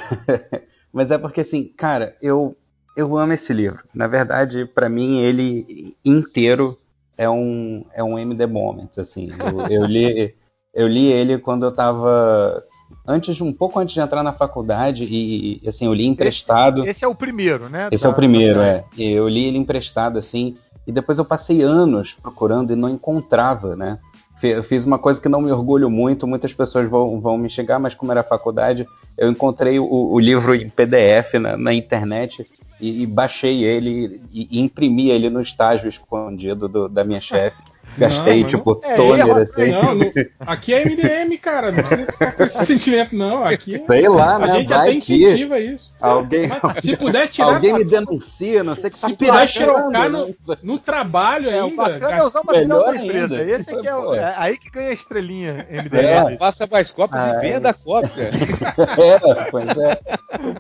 mas 0.91 1.11
é 1.11 1.17
porque, 1.17 1.41
assim, 1.41 1.65
cara, 1.65 2.15
eu, 2.21 2.55
eu 2.95 3.17
amo 3.17 3.33
esse 3.33 3.53
livro. 3.53 3.83
Na 3.93 4.07
verdade, 4.07 4.65
pra 4.65 4.87
mim, 4.89 5.19
ele 5.19 5.95
inteiro 6.05 6.77
é 7.17 7.29
um, 7.29 7.85
é 7.93 8.03
um 8.03 8.17
MD 8.17 8.45
Moments, 8.47 8.97
assim. 8.97 9.29
Eu, 9.39 9.67
eu 9.67 9.85
li, 9.85 10.33
eu 10.73 10.87
li 10.87 11.05
ele 11.11 11.37
quando 11.37 11.65
eu 11.65 11.71
tava. 11.71 12.63
Antes, 13.07 13.35
de- 13.35 13.43
um 13.43 13.51
pouco 13.51 13.79
antes 13.79 13.93
de 13.93 13.99
entrar 14.01 14.23
na 14.23 14.31
faculdade, 14.33 15.03
e, 15.03 15.61
assim, 15.67 15.85
eu 15.85 15.93
li 15.93 16.05
emprestado. 16.05 16.85
Esse 16.85 17.03
é 17.03 17.07
o 17.07 17.15
primeiro, 17.15 17.67
né? 17.69 17.89
Esse 17.91 18.03
da- 18.03 18.09
é 18.09 18.11
o 18.11 18.15
primeiro, 18.15 18.59
da 18.59 18.65
é. 18.67 18.85
E 18.97 19.11
Eu 19.11 19.27
li 19.27 19.45
ele 19.45 19.57
emprestado, 19.57 20.17
assim, 20.17 20.53
e 20.87 20.91
depois 20.91 21.17
eu 21.17 21.25
passei 21.25 21.61
anos 21.61 22.13
procurando 22.13 22.71
e 22.71 22.75
não 22.75 22.89
encontrava, 22.89 23.75
né? 23.75 23.99
Eu 24.47 24.63
fiz 24.63 24.85
uma 24.85 24.99
coisa 24.99 25.19
que 25.21 25.29
não 25.29 25.41
me 25.41 25.51
orgulho 25.51 25.89
muito, 25.89 26.27
muitas 26.27 26.53
pessoas 26.53 26.89
vão, 26.89 27.19
vão 27.19 27.37
me 27.37 27.49
chegar, 27.49 27.79
mas 27.79 27.93
como 27.93 28.11
era 28.11 28.23
faculdade, 28.23 28.87
eu 29.17 29.29
encontrei 29.29 29.79
o, 29.79 29.85
o 29.85 30.19
livro 30.19 30.53
em 30.55 30.69
PDF 30.69 31.33
na, 31.39 31.57
na 31.57 31.73
internet 31.73 32.45
e, 32.79 33.03
e 33.03 33.05
baixei 33.05 33.63
ele 33.63 34.21
e, 34.31 34.47
e 34.51 34.61
imprimi 34.61 35.09
ele 35.09 35.29
no 35.29 35.41
estágio 35.41 35.87
escondido 35.89 36.67
do- 36.67 36.89
da 36.89 37.03
minha 37.03 37.21
chefe. 37.21 37.61
Gastei, 37.97 38.41
mas 38.43 38.51
tipo, 38.51 38.79
É, 38.83 38.95
toner, 38.95 39.19
erro- 39.27 39.41
assim. 39.41 39.67
Não, 39.71 39.95
não- 39.95 40.11
aqui 40.39 40.73
é 40.73 40.81
MDM, 40.85 41.37
cara. 41.37 41.71
Não 41.71 41.83
precisa 41.83 42.11
ficar 42.11 42.31
com 42.31 42.43
esse 42.43 42.65
sentimento, 42.65 43.15
não. 43.15 43.43
Aqui 43.45 43.83
Sei 43.85 44.07
lá, 44.09 44.35
a 44.35 44.39
né? 44.39 44.53
gente 44.59 44.67
Vai 44.69 44.77
até 44.79 44.91
que 44.91 44.97
incentiva 44.97 45.59
isso. 45.59 45.93
alguém, 46.01 46.47
Mas 46.47 46.83
se 46.83 46.95
puder 46.97 47.27
tirar 47.27 47.53
alguém 47.55 47.73
me 47.73 47.83
denuncia, 47.83 48.63
não 48.63 48.75
sei 48.75 48.87
o 48.89 48.91
que 48.91 48.97
Se 48.97 49.09
tá 49.15 49.25
puder 49.31 49.47
xerocar 49.47 50.09
né? 50.09 50.33
no 50.63 50.79
trabalho 50.79 51.49
É, 51.49 51.61
o 51.61 51.65
ainda. 51.65 51.75
bacana 51.75 51.95
é 51.95 52.09
gasta- 52.11 52.27
usar 52.27 52.41
o 52.41 52.45
material 52.45 52.79
Melhor 52.79 52.93
da 52.93 53.03
empresa. 53.03 53.37
ainda. 53.37 53.51
Esse 53.51 53.75
aqui 53.75 53.87
é, 53.87 53.95
o- 53.95 54.13
é 54.13 54.33
aí 54.37 54.57
que 54.57 54.69
ganha 54.71 54.89
a 54.89 54.93
estrelinha 54.93 55.67
É. 55.69 55.77
MDM. 55.81 56.37
Faça 56.37 56.67
mais 56.71 56.89
cópias 56.91 57.21
Ah, 57.23 57.37
e 57.37 57.41
venda 57.41 57.69
a 57.69 57.73
cópia. 57.73 58.29
É, 58.97 59.51
pois 59.51 59.67
é. 59.77 59.99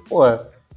Pô, 0.09 0.23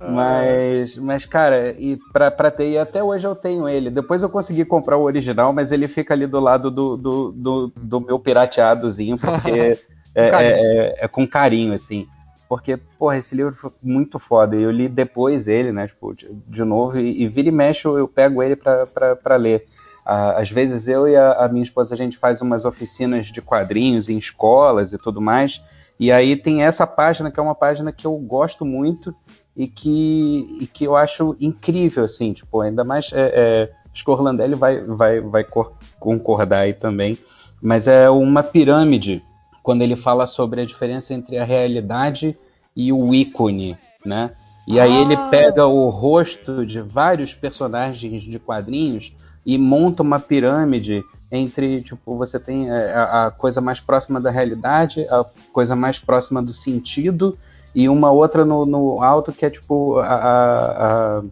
mas, 0.04 0.96
mas 0.96 1.24
cara, 1.24 1.70
e 1.78 1.98
pra, 2.12 2.30
pra 2.30 2.50
ter, 2.50 2.70
e 2.70 2.78
até 2.78 3.02
hoje 3.02 3.26
eu 3.26 3.34
tenho 3.34 3.68
ele. 3.68 3.90
Depois 3.90 4.22
eu 4.22 4.28
consegui 4.28 4.64
comprar 4.64 4.96
o 4.96 5.02
original, 5.02 5.52
mas 5.52 5.72
ele 5.72 5.88
fica 5.88 6.14
ali 6.14 6.26
do 6.26 6.40
lado 6.40 6.70
do, 6.70 6.96
do, 6.96 7.32
do, 7.32 7.72
do 7.76 8.00
meu 8.00 8.18
pirateadozinho, 8.18 9.18
porque 9.18 9.78
é, 10.14 10.28
é- 10.42 10.86
é- 10.98 11.04
é 11.04 11.08
com 11.08 11.26
carinho, 11.26 11.72
assim. 11.72 12.06
Porque, 12.48 12.76
porra, 12.76 13.16
esse 13.18 13.34
livro 13.34 13.54
foi 13.56 13.72
muito 13.82 14.18
foda. 14.20 14.54
E 14.54 14.62
eu 14.62 14.70
li 14.70 14.88
depois 14.88 15.48
ele, 15.48 15.72
né, 15.72 15.88
tipo, 15.88 16.14
de, 16.14 16.28
de 16.46 16.64
novo, 16.64 16.98
e, 16.98 17.22
e 17.22 17.28
vira 17.28 17.48
e 17.48 17.52
mexe 17.52 17.86
eu, 17.86 17.98
eu 17.98 18.06
pego 18.06 18.40
ele 18.42 18.54
pra, 18.54 18.86
pra, 18.86 19.16
pra 19.16 19.36
ler. 19.36 19.66
Ah, 20.04 20.40
às 20.40 20.48
vezes 20.48 20.86
eu 20.86 21.08
e 21.08 21.16
a, 21.16 21.32
a 21.32 21.48
minha 21.48 21.64
esposa, 21.64 21.94
a 21.94 21.98
gente 21.98 22.16
faz 22.16 22.40
umas 22.40 22.64
oficinas 22.64 23.26
de 23.26 23.42
quadrinhos 23.42 24.08
em 24.08 24.16
escolas 24.16 24.92
e 24.92 24.98
tudo 24.98 25.20
mais. 25.20 25.60
E 25.98 26.12
aí 26.12 26.36
tem 26.36 26.62
essa 26.62 26.86
página, 26.86 27.30
que 27.32 27.40
é 27.40 27.42
uma 27.42 27.54
página 27.56 27.90
que 27.90 28.06
eu 28.06 28.16
gosto 28.16 28.64
muito 28.64 29.12
e 29.56 29.66
que, 29.66 30.58
e 30.60 30.66
que 30.66 30.84
eu 30.84 30.94
acho 30.96 31.34
incrível, 31.40 32.04
assim, 32.04 32.32
tipo, 32.32 32.60
ainda 32.60 32.84
mais. 32.84 33.10
É, 33.12 33.32
é, 33.34 33.72
acho 33.92 34.04
que 34.04 34.10
o 34.10 34.12
Orlandelli 34.12 34.54
vai, 34.54 34.80
vai, 34.82 35.20
vai 35.20 35.44
cor- 35.44 35.72
concordar 35.98 36.60
aí 36.60 36.74
também. 36.74 37.16
Mas 37.62 37.88
é 37.88 38.10
uma 38.10 38.42
pirâmide 38.42 39.22
quando 39.62 39.82
ele 39.82 39.96
fala 39.96 40.26
sobre 40.26 40.60
a 40.60 40.66
diferença 40.66 41.14
entre 41.14 41.38
a 41.38 41.44
realidade 41.44 42.36
e 42.76 42.92
o 42.92 43.14
ícone, 43.14 43.76
né? 44.04 44.30
E 44.68 44.78
aí 44.78 44.94
ele 44.96 45.14
Ah. 45.14 45.28
pega 45.30 45.66
o 45.66 45.88
rosto 45.88 46.66
de 46.66 46.80
vários 46.80 47.32
personagens 47.32 48.24
de 48.24 48.38
quadrinhos 48.38 49.12
e 49.44 49.56
monta 49.56 50.02
uma 50.02 50.20
pirâmide 50.20 51.02
entre, 51.32 51.80
tipo, 51.80 52.16
você 52.16 52.38
tem 52.38 52.68
é, 52.70 52.92
a, 52.92 53.26
a 53.26 53.30
coisa 53.30 53.60
mais 53.60 53.80
próxima 53.80 54.20
da 54.20 54.30
realidade, 54.30 55.06
a 55.08 55.24
coisa 55.52 55.74
mais 55.74 55.98
próxima 55.98 56.42
do 56.42 56.52
sentido 56.52 57.36
e 57.76 57.90
uma 57.90 58.10
outra 58.10 58.42
no, 58.42 58.64
no 58.64 59.02
alto 59.02 59.30
que 59.32 59.44
é 59.44 59.50
tipo 59.50 59.98
a, 59.98 60.06
a- 60.06 61.18
a- 61.18 61.22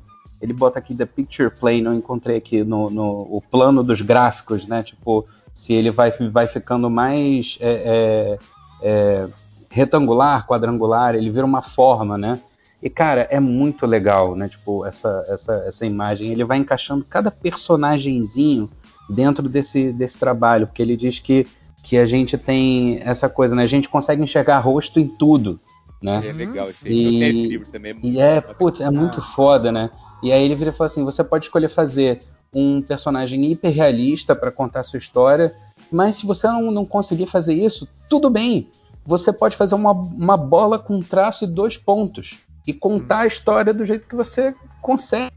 ele 0.43 0.53
bota 0.53 0.79
aqui 0.79 0.95
the 0.95 1.07
picture 1.07 1.49
plane, 1.51 1.81
não 1.81 1.95
encontrei 1.95 2.37
aqui 2.37 2.63
no, 2.63 2.91
no 2.91 3.27
o 3.31 3.41
plano 3.41 3.83
dos 3.83 4.03
gráficos, 4.03 4.67
né? 4.67 4.83
Tipo, 4.83 5.27
se 5.55 5.73
ele 5.73 5.91
vai, 5.91 6.11
vai 6.31 6.47
ficando 6.47 6.91
mais 6.91 7.57
é, 7.63 8.37
é, 8.37 8.39
é, 8.83 9.29
retangular, 9.71 10.47
quadrangular, 10.47 11.15
ele 11.15 11.31
vira 11.31 11.47
uma 11.47 11.63
forma, 11.63 12.19
né? 12.19 12.39
E, 12.83 12.91
cara, 12.91 13.27
é 13.31 13.41
muito 13.41 13.87
legal, 13.87 14.37
né? 14.37 14.47
Tipo, 14.47 14.85
essa, 14.85 15.25
essa, 15.29 15.55
essa 15.67 15.87
imagem. 15.87 16.31
Ele 16.31 16.45
vai 16.45 16.59
encaixando 16.59 17.03
cada 17.09 17.31
personagemzinho 17.31 18.69
dentro 19.09 19.49
desse, 19.49 19.91
desse 19.93 20.19
trabalho, 20.19 20.67
porque 20.67 20.83
ele 20.83 20.95
diz 20.97 21.19
que, 21.21 21.47
que 21.83 21.97
a 21.97 22.05
gente 22.05 22.37
tem 22.37 23.01
essa 23.03 23.31
coisa, 23.31 23.55
né? 23.55 23.63
A 23.63 23.67
gente 23.67 23.89
consegue 23.89 24.23
enxergar 24.23 24.59
rosto 24.59 25.01
em 25.01 25.09
tudo, 25.09 25.59
né? 26.05 26.21
É 26.29 26.33
legal 26.33 26.69
esse 26.69 26.87
E- 26.87 26.93
livro. 26.93 27.15
Eu 27.15 27.19
tenho 27.19 27.33
esse 27.33 27.47
livro 27.47 27.69
também. 27.73 27.99
E 28.03 28.21
é, 28.21 28.41
putz, 28.41 28.81
é 28.81 28.91
muito 28.91 29.23
foda, 29.23 29.73
né? 29.73 29.91
E 30.23 30.31
aí 30.31 30.45
ele 30.45 30.55
vira 30.55 30.71
e 30.71 30.73
fala 30.73 30.87
assim: 30.87 31.03
você 31.03 31.25
pode 31.25 31.47
escolher 31.47 31.69
fazer 31.71 32.21
um 32.53 32.83
personagem 32.83 33.51
hiperrealista 33.51 34.37
para 34.37 34.53
contar 34.53 34.81
a 34.81 34.83
sua 34.85 34.99
história, 34.99 35.53
mas 35.91 36.17
se 36.17 36.27
você 36.27 36.47
não, 36.47 36.71
não 36.71 36.85
conseguir 36.85 37.27
fazer 37.27 37.55
isso, 37.55 37.89
tudo 38.09 38.29
bem. 38.29 38.69
Você 39.07 39.33
pode 39.33 39.57
fazer 39.57 39.75
uma, 39.75 39.93
uma 39.93 40.37
bola 40.37 40.79
com 40.79 40.99
traço 41.01 41.45
e 41.45 41.47
dois 41.47 41.77
pontos 41.77 42.39
e 42.67 42.73
contar 42.73 43.21
a 43.21 43.27
história 43.27 43.75
do 43.75 43.85
jeito 43.85 44.07
que 44.09 44.15
você 44.15 44.55
consegue, 44.81 45.31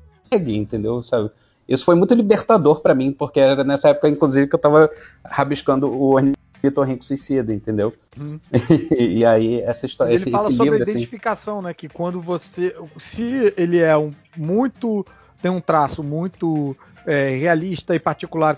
entendeu? 0.56 1.02
Sabe? 1.02 1.30
Isso 1.68 1.84
foi 1.84 1.96
muito 1.96 2.14
libertador 2.14 2.80
para 2.82 2.96
mim, 2.96 3.12
porque 3.12 3.40
era 3.42 3.64
nessa 3.66 3.90
época, 3.90 4.08
inclusive, 4.08 4.48
que 4.48 4.56
eu 4.56 4.60
tava 4.60 4.90
rabiscando 5.26 5.92
o 5.92 6.18
Ornitorrinco 6.68 7.04
Suicida, 7.04 7.54
entendeu? 7.54 7.94
Hum. 8.20 8.40
e 8.98 9.26
aí, 9.26 9.62
essa 9.62 9.86
história, 9.86 10.12
ele 10.12 10.22
esse, 10.22 10.32
fala 10.32 10.48
esse 10.50 10.58
sobre 10.58 10.72
livro, 10.72 10.80
a 10.80 10.84
assim, 10.84 10.92
identificação, 10.92 11.62
né? 11.62 11.74
Que 11.74 11.88
quando 11.90 12.22
você. 12.22 12.76
Se 12.98 13.54
ele 13.58 13.80
é 13.80 13.98
um 13.98 14.12
muito. 14.36 15.06
tem 15.42 15.52
um 15.52 15.60
traço 15.62 16.04
muito 16.04 16.76
é, 17.06 17.30
realista 17.30 17.96
e 17.96 18.00
particular, 18.00 18.58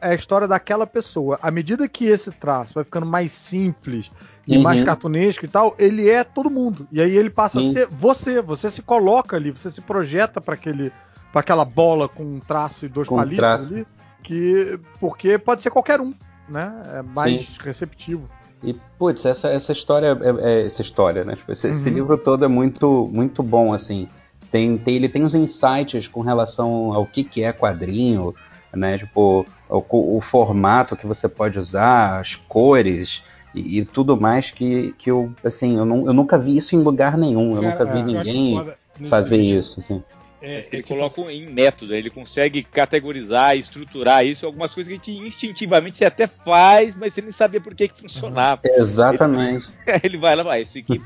é 0.00 0.08
a 0.10 0.14
história 0.14 0.48
daquela 0.48 0.86
pessoa. 0.86 1.38
À 1.42 1.50
medida 1.50 1.86
que 1.86 2.06
esse 2.06 2.30
traço 2.30 2.74
vai 2.74 2.84
ficando 2.84 3.06
mais 3.06 3.30
simples 3.30 4.10
e 4.46 4.56
Uhum. 4.56 4.62
mais 4.62 4.82
cartunesco 4.82 5.44
e 5.44 5.48
tal, 5.48 5.76
ele 5.78 6.08
é 6.08 6.24
todo 6.24 6.50
mundo. 6.50 6.88
E 6.90 7.00
aí 7.00 7.16
ele 7.16 7.30
passa 7.30 7.60
Sim. 7.60 7.70
a 7.70 7.72
ser 7.72 7.88
você. 7.88 8.40
Você 8.40 8.70
se 8.70 8.82
coloca 8.82 9.36
ali, 9.36 9.50
você 9.50 9.70
se 9.70 9.80
projeta 9.80 10.40
para 10.40 10.54
aquele. 10.54 10.90
para 11.30 11.40
aquela 11.40 11.64
bola 11.64 12.08
com 12.08 12.24
um 12.24 12.40
traço 12.40 12.86
e 12.86 12.88
dois 12.88 13.06
Com 13.06 13.16
palitos 13.16 13.38
traço. 13.38 13.74
ali. 13.74 13.86
Que, 14.22 14.78
porque 14.98 15.38
pode 15.38 15.62
ser 15.62 15.70
qualquer 15.70 16.00
um, 16.00 16.12
né? 16.50 16.72
É 16.94 17.02
mais 17.02 17.42
Sim. 17.42 17.56
receptivo. 17.60 18.28
E, 18.62 18.74
putz, 18.98 19.24
essa, 19.24 19.48
essa 19.48 19.72
história, 19.72 20.18
é, 20.20 20.60
é- 20.62 20.66
essa 20.66 20.82
história, 20.82 21.24
né? 21.24 21.34
Tipo, 21.36 21.52
esse, 21.52 21.68
esse 21.68 21.88
Uhum. 21.88 21.94
livro 21.94 22.18
todo 22.18 22.44
é 22.44 22.48
muito, 22.48 23.08
muito 23.12 23.42
bom, 23.42 23.72
assim. 23.72 24.08
Tem, 24.50 24.76
tem, 24.76 24.96
ele 24.96 25.08
tem 25.08 25.24
uns 25.24 25.34
insights 25.34 26.08
com 26.08 26.20
relação 26.20 26.92
ao 26.92 27.06
que, 27.06 27.24
que 27.24 27.42
é 27.42 27.52
quadrinho, 27.52 28.34
né? 28.74 28.98
Tipo, 28.98 29.46
o, 29.68 30.16
o 30.16 30.20
formato 30.20 30.96
que 30.96 31.06
você 31.06 31.28
pode 31.28 31.58
usar, 31.58 32.20
as 32.20 32.34
cores, 32.34 33.22
e, 33.54 33.78
e 33.78 33.84
tudo 33.84 34.20
mais 34.20 34.50
que, 34.50 34.92
que 34.98 35.10
eu, 35.10 35.32
assim, 35.44 35.76
eu, 35.76 35.84
não, 35.84 36.06
eu 36.06 36.12
nunca 36.12 36.38
vi 36.38 36.56
isso 36.56 36.74
em 36.76 36.82
lugar 36.82 37.16
nenhum. 37.16 37.56
Eu 37.56 37.62
Cara, 37.62 37.72
nunca 37.72 37.84
vi 37.86 37.98
acho 38.00 38.04
ninguém 38.04 38.66
fazer 39.08 39.38
isso, 39.38 39.80
assim. 39.80 40.02
É, 40.42 40.66
ele 40.72 40.80
é 40.80 40.82
coloca 40.82 41.20
assim, 41.20 41.30
em 41.30 41.46
método, 41.50 41.94
ele 41.94 42.08
consegue 42.08 42.62
categorizar, 42.62 43.56
estruturar 43.56 44.24
isso, 44.24 44.46
algumas 44.46 44.72
coisas 44.72 44.88
que 44.90 44.94
a 45.10 45.14
gente 45.14 45.26
instintivamente 45.28 45.98
você 45.98 46.04
até 46.06 46.26
faz, 46.26 46.96
mas 46.96 47.12
você 47.12 47.20
nem 47.20 47.30
sabia 47.32 47.60
por 47.60 47.74
que, 47.74 47.88
que 47.88 48.00
funcionava. 48.00 48.62
Exatamente. 48.76 49.68
Aí 49.86 50.00
ele 50.04 50.16
vai 50.16 50.34
lá, 50.34 50.42
vai, 50.42 50.62
isso 50.62 50.78
aqui. 50.78 51.00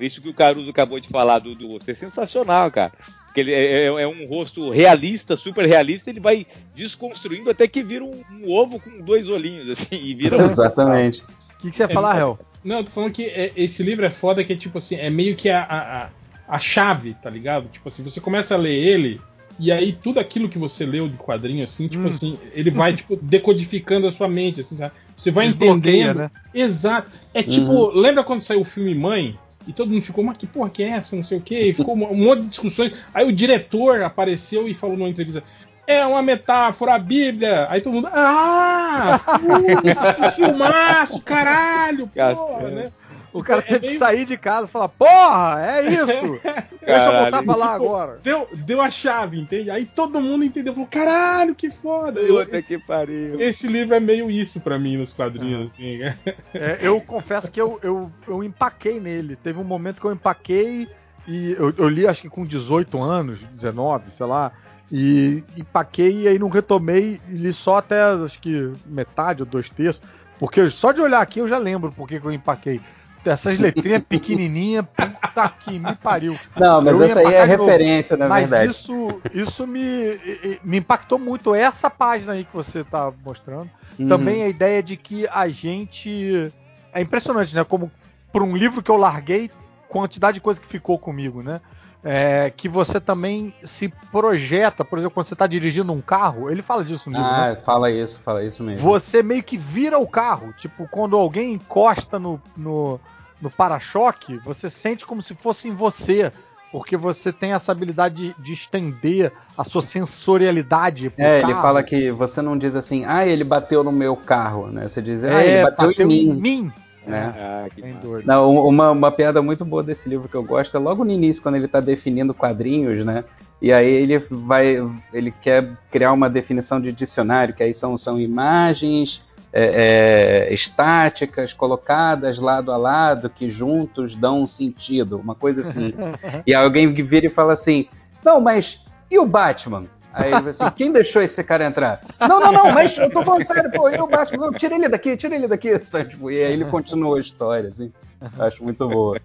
Isso 0.00 0.20
que 0.20 0.28
o 0.28 0.34
Caruso 0.34 0.70
acabou 0.70 0.98
de 0.98 1.08
falar 1.08 1.38
do, 1.38 1.54
do 1.54 1.68
rosto 1.68 1.90
é 1.90 1.94
sensacional, 1.94 2.70
cara. 2.70 2.92
Porque 3.26 3.40
ele 3.40 3.52
é, 3.52 3.84
é- 3.84 4.02
é 4.02 4.06
um 4.08 4.26
rosto 4.26 4.70
realista, 4.70 5.36
super 5.36 5.66
realista, 5.66 6.10
ele 6.10 6.20
vai 6.20 6.46
desconstruindo 6.74 7.50
até 7.50 7.66
que 7.68 7.82
vira 7.82 8.04
um, 8.04 8.22
um 8.30 8.50
ovo 8.50 8.78
com 8.80 9.00
dois 9.00 9.28
olhinhos, 9.28 9.68
assim, 9.68 9.96
e 10.02 10.14
vira 10.14 10.36
um. 10.36 10.50
Exatamente. 10.50 11.20
O 11.20 11.62
que, 11.62 11.70
que 11.70 11.76
você 11.76 11.82
ia 11.84 11.88
falar, 11.88 12.18
Hel? 12.18 12.38
Não, 12.62 12.78
eu 12.78 12.84
tô 12.84 12.90
falando 12.90 13.12
que 13.12 13.24
é- 13.26 13.52
esse 13.56 13.82
livro 13.82 14.04
é 14.04 14.10
foda, 14.10 14.42
que 14.44 14.52
é 14.52 14.56
tipo 14.56 14.78
assim, 14.78 14.96
é 14.96 15.10
meio 15.10 15.34
que 15.36 15.48
a, 15.48 15.62
a, 15.62 16.04
a- 16.04 16.10
a 16.48 16.58
chave, 16.58 17.16
tá 17.22 17.28
ligado? 17.30 17.68
Tipo 17.68 17.88
assim, 17.88 18.02
você 18.02 18.20
começa 18.20 18.54
a 18.54 18.58
ler 18.58 18.74
ele, 18.74 19.20
e 19.58 19.70
aí 19.72 19.92
tudo 19.92 20.18
aquilo 20.20 20.48
que 20.48 20.58
você 20.58 20.84
leu 20.84 21.08
de 21.08 21.16
quadrinho, 21.16 21.64
assim, 21.64 21.88
tipo 21.88 22.04
Hum. 22.04 22.08
assim, 22.08 22.38
ele 22.52 22.70
vai, 22.70 22.92
tipo, 22.96 23.16
decodificando 23.16 24.06
a 24.06 24.12
sua 24.12 24.28
mente, 24.28 24.60
assim, 24.60 24.76
sabe? 24.76 24.92
Você 25.16 25.30
vai 25.30 25.46
Desbloqueia, 25.46 25.76
entendendo. 25.76 26.18
né? 26.18 26.30
Exato. 26.52 27.08
É 27.32 27.42
tipo, 27.42 27.90
lembra 27.90 28.24
quando 28.24 28.42
saiu 28.42 28.60
o 28.60 28.64
filme 28.64 28.94
Mãe? 28.94 29.38
E 29.66 29.72
todo 29.72 29.90
mundo 29.90 30.02
ficou, 30.02 30.22
mas 30.22 30.36
que 30.36 30.46
porra 30.46 30.68
que 30.68 30.82
é 30.82 30.88
essa? 30.88 31.16
Não 31.16 31.22
sei 31.22 31.38
o 31.38 31.40
quê. 31.40 31.68
E 31.68 31.72
ficou 31.72 31.94
um 31.94 32.14
monte 32.14 32.42
de 32.42 32.48
discussões. 32.48 32.92
Aí 33.14 33.26
o 33.26 33.32
diretor 33.32 34.02
apareceu 34.02 34.68
e 34.68 34.74
falou 34.74 34.94
numa 34.94 35.08
entrevista: 35.08 35.42
é 35.86 36.04
uma 36.04 36.20
metáfora, 36.20 36.94
a 36.94 36.98
Bíblia. 36.98 37.66
Aí 37.70 37.80
todo 37.80 37.94
mundo, 37.94 38.08
ah! 38.12 39.18
Puta, 39.24 40.14
que 40.14 40.30
filmaço, 40.36 41.22
caralho, 41.22 42.08
porra, 42.08 42.70
né? 42.70 42.92
O 43.34 43.42
cara 43.42 43.58
É 43.60 43.62
teve 43.62 43.80
que 43.80 43.86
meio- 43.88 43.98
sair 43.98 44.24
de 44.24 44.36
casa 44.36 44.66
e 44.66 44.70
falar, 44.70 44.88
porra, 44.88 45.56
é 45.60 45.86
isso! 45.92 46.06
Deixa 46.84 47.04
eu 47.06 47.20
voltar 47.22 47.42
pra 47.42 47.56
lá 47.56 47.72
agora. 47.74 48.20
Deu, 48.22 48.46
deu 48.52 48.80
a 48.80 48.90
chave, 48.90 49.40
entende? 49.40 49.70
Aí 49.70 49.84
todo 49.84 50.20
mundo 50.20 50.44
entendeu, 50.44 50.72
falou, 50.72 50.88
caralho, 50.88 51.54
que 51.54 51.70
foda. 51.70 52.20
Eu- 52.20 52.44
Puta 52.44 52.58
esse, 52.58 52.78
que 52.78 52.86
pariu. 52.86 53.40
esse 53.40 53.66
livro 53.66 53.94
é 53.94 54.00
meio 54.00 54.30
isso 54.30 54.60
pra 54.60 54.78
mim 54.78 54.96
nos 54.96 55.12
quadrinhos, 55.12 55.72
assim. 55.72 55.98
né? 55.98 56.16
É, 56.54 56.78
eu 56.80 57.00
confesso 57.00 57.50
que 57.50 57.60
eu, 57.60 57.80
eu, 57.82 58.10
eu 58.28 58.44
empaquei 58.44 59.00
nele. 59.00 59.34
Teve 59.36 59.58
um 59.58 59.64
momento 59.64 60.00
que 60.00 60.06
eu 60.06 60.12
empaquei 60.12 60.88
e 61.26 61.52
eu, 61.58 61.74
eu 61.76 61.88
li 61.88 62.06
acho 62.06 62.22
que 62.22 62.28
com 62.30 62.46
18 62.46 63.02
anos, 63.02 63.40
19, 63.54 64.10
sei 64.12 64.26
lá. 64.26 64.52
E 64.92 65.42
empaquei 65.56 66.22
e 66.22 66.28
aí 66.28 66.38
não 66.38 66.48
retomei 66.48 67.20
e 67.28 67.32
li 67.34 67.52
só 67.52 67.78
até 67.78 68.00
acho 68.02 68.38
que 68.38 68.70
metade 68.86 69.42
ou 69.42 69.46
dois 69.46 69.68
terços. 69.68 70.02
Porque 70.38 70.68
só 70.68 70.92
de 70.92 71.00
olhar 71.00 71.20
aqui 71.20 71.40
eu 71.40 71.48
já 71.48 71.58
lembro 71.58 71.90
por 71.90 72.06
que 72.06 72.20
que 72.20 72.26
eu 72.26 72.30
empaquei. 72.32 72.80
Essas 73.30 73.58
letrinhas 73.58 74.02
pequenininhas, 74.02 74.84
puta 74.96 75.48
que 75.60 75.78
me 75.78 75.94
pariu. 75.96 76.38
Não, 76.56 76.80
mas 76.80 76.94
Eu 76.94 77.02
essa 77.02 77.18
aí 77.20 77.34
é 77.34 77.46
novo. 77.46 77.64
referência, 77.64 78.16
na 78.16 78.28
Mas 78.28 78.50
verdade. 78.50 78.70
isso, 78.70 79.20
isso 79.32 79.66
me, 79.66 80.18
me 80.62 80.78
impactou 80.78 81.18
muito. 81.18 81.54
Essa 81.54 81.88
página 81.90 82.32
aí 82.32 82.44
que 82.44 82.54
você 82.54 82.84
tá 82.84 83.12
mostrando. 83.24 83.70
Uhum. 83.98 84.08
Também 84.08 84.42
a 84.42 84.48
ideia 84.48 84.82
de 84.82 84.96
que 84.96 85.26
a 85.28 85.48
gente. 85.48 86.52
É 86.92 87.00
impressionante, 87.00 87.54
né? 87.54 87.64
Como 87.64 87.90
por 88.32 88.42
um 88.42 88.56
livro 88.56 88.82
que 88.82 88.90
eu 88.90 88.96
larguei, 88.96 89.50
quantidade 89.88 90.34
de 90.34 90.40
coisa 90.40 90.60
que 90.60 90.66
ficou 90.66 90.98
comigo, 90.98 91.42
né? 91.42 91.60
É, 92.04 92.52
que 92.54 92.68
você 92.68 93.00
também 93.00 93.54
se 93.64 93.88
projeta, 94.12 94.84
por 94.84 94.98
exemplo, 94.98 95.14
quando 95.14 95.26
você 95.26 95.34
está 95.34 95.46
dirigindo 95.46 95.90
um 95.90 96.02
carro, 96.02 96.50
ele 96.50 96.60
fala 96.60 96.84
disso 96.84 97.08
no 97.08 97.16
livro, 97.16 97.32
né? 97.32 97.56
Ah, 97.58 97.64
fala 97.64 97.90
isso, 97.90 98.20
fala 98.22 98.44
isso 98.44 98.62
mesmo. 98.62 98.82
Você 98.82 99.22
meio 99.22 99.42
que 99.42 99.56
vira 99.56 99.98
o 99.98 100.06
carro. 100.06 100.52
Tipo, 100.58 100.86
quando 100.86 101.16
alguém 101.16 101.54
encosta 101.54 102.18
no, 102.18 102.38
no, 102.54 103.00
no 103.40 103.50
para-choque, 103.50 104.36
você 104.44 104.68
sente 104.68 105.06
como 105.06 105.22
se 105.22 105.34
fosse 105.34 105.68
em 105.68 105.74
você. 105.74 106.30
Porque 106.70 106.96
você 106.96 107.32
tem 107.32 107.52
essa 107.52 107.70
habilidade 107.70 108.34
de, 108.34 108.42
de 108.42 108.52
estender 108.52 109.32
a 109.56 109.62
sua 109.62 109.80
sensorialidade 109.80 111.12
É, 111.16 111.40
carro. 111.40 111.52
ele 111.52 111.62
fala 111.62 111.82
que 111.84 112.10
você 112.10 112.42
não 112.42 112.58
diz 112.58 112.74
assim, 112.74 113.04
ah, 113.04 113.24
ele 113.24 113.44
bateu 113.44 113.84
no 113.84 113.92
meu 113.92 114.16
carro, 114.16 114.66
né? 114.66 114.88
Você 114.88 115.00
diz, 115.00 115.22
ah, 115.22 115.40
é, 115.40 115.46
ele 115.46 115.62
bateu, 115.70 115.92
em 116.10 116.34
mim, 116.34 116.72
né? 117.06 117.34
Ah, 117.36 117.66
que 117.74 117.82
massa. 117.82 117.98
dúvida. 118.00 118.32
Não, 118.32 118.54
uma, 118.54 118.90
uma 118.90 119.10
piada 119.10 119.42
muito 119.42 119.64
boa 119.64 119.82
desse 119.82 120.08
livro 120.08 120.28
que 120.28 120.34
eu 120.34 120.42
gosto 120.42 120.76
é 120.76 120.80
logo 120.80 121.04
no 121.04 121.10
início, 121.10 121.42
quando 121.42 121.56
ele 121.56 121.66
está 121.66 121.80
definindo 121.80 122.34
quadrinhos, 122.34 123.04
né? 123.04 123.24
E 123.60 123.72
aí 123.72 123.88
ele 123.88 124.18
vai. 124.18 124.76
ele 125.12 125.32
quer 125.40 125.70
criar 125.90 126.12
uma 126.12 126.28
definição 126.28 126.80
de 126.80 126.92
dicionário, 126.92 127.54
que 127.54 127.62
aí 127.62 127.72
são, 127.72 127.96
são 127.96 128.20
imagens 128.20 129.22
é, 129.52 130.48
é, 130.48 130.54
estáticas 130.54 131.52
colocadas 131.52 132.38
lado 132.38 132.72
a 132.72 132.76
lado 132.76 133.30
que 133.30 133.48
juntos 133.48 134.16
dão 134.16 134.42
um 134.42 134.46
sentido, 134.46 135.16
uma 135.16 135.34
coisa 135.34 135.60
assim. 135.60 135.94
e 136.46 136.52
alguém 136.52 136.92
vira 136.92 137.26
e 137.26 137.30
fala 137.30 137.52
assim: 137.52 137.86
Não, 138.24 138.40
mas 138.40 138.80
e 139.10 139.18
o 139.18 139.24
Batman? 139.24 139.84
Aí 140.14 140.32
ele 140.32 140.40
vai 140.42 140.50
assim, 140.50 140.70
quem 140.76 140.92
deixou 140.92 141.20
esse 141.22 141.42
cara 141.42 141.66
entrar? 141.66 142.00
Não, 142.20 142.40
não, 142.40 142.52
não, 142.52 142.72
mas 142.72 142.96
eu 142.96 143.10
tô 143.10 143.22
falando 143.22 143.44
sério, 143.46 143.70
pô, 143.72 143.88
e 143.90 143.98
o 144.00 144.06
Batman? 144.06 144.46
Não, 144.46 144.52
tira 144.52 144.74
ele 144.76 144.88
daqui, 144.88 145.16
tira 145.16 145.34
ele 145.34 145.48
daqui. 145.48 145.78
sabe? 145.82 146.10
Tipo, 146.10 146.30
e 146.30 146.42
aí 146.42 146.52
ele 146.52 146.64
continua 146.66 147.18
a 147.18 147.20
história, 147.20 147.68
assim. 147.70 147.92
Eu 148.38 148.44
acho 148.44 148.62
muito 148.62 148.88
boa. 148.88 149.20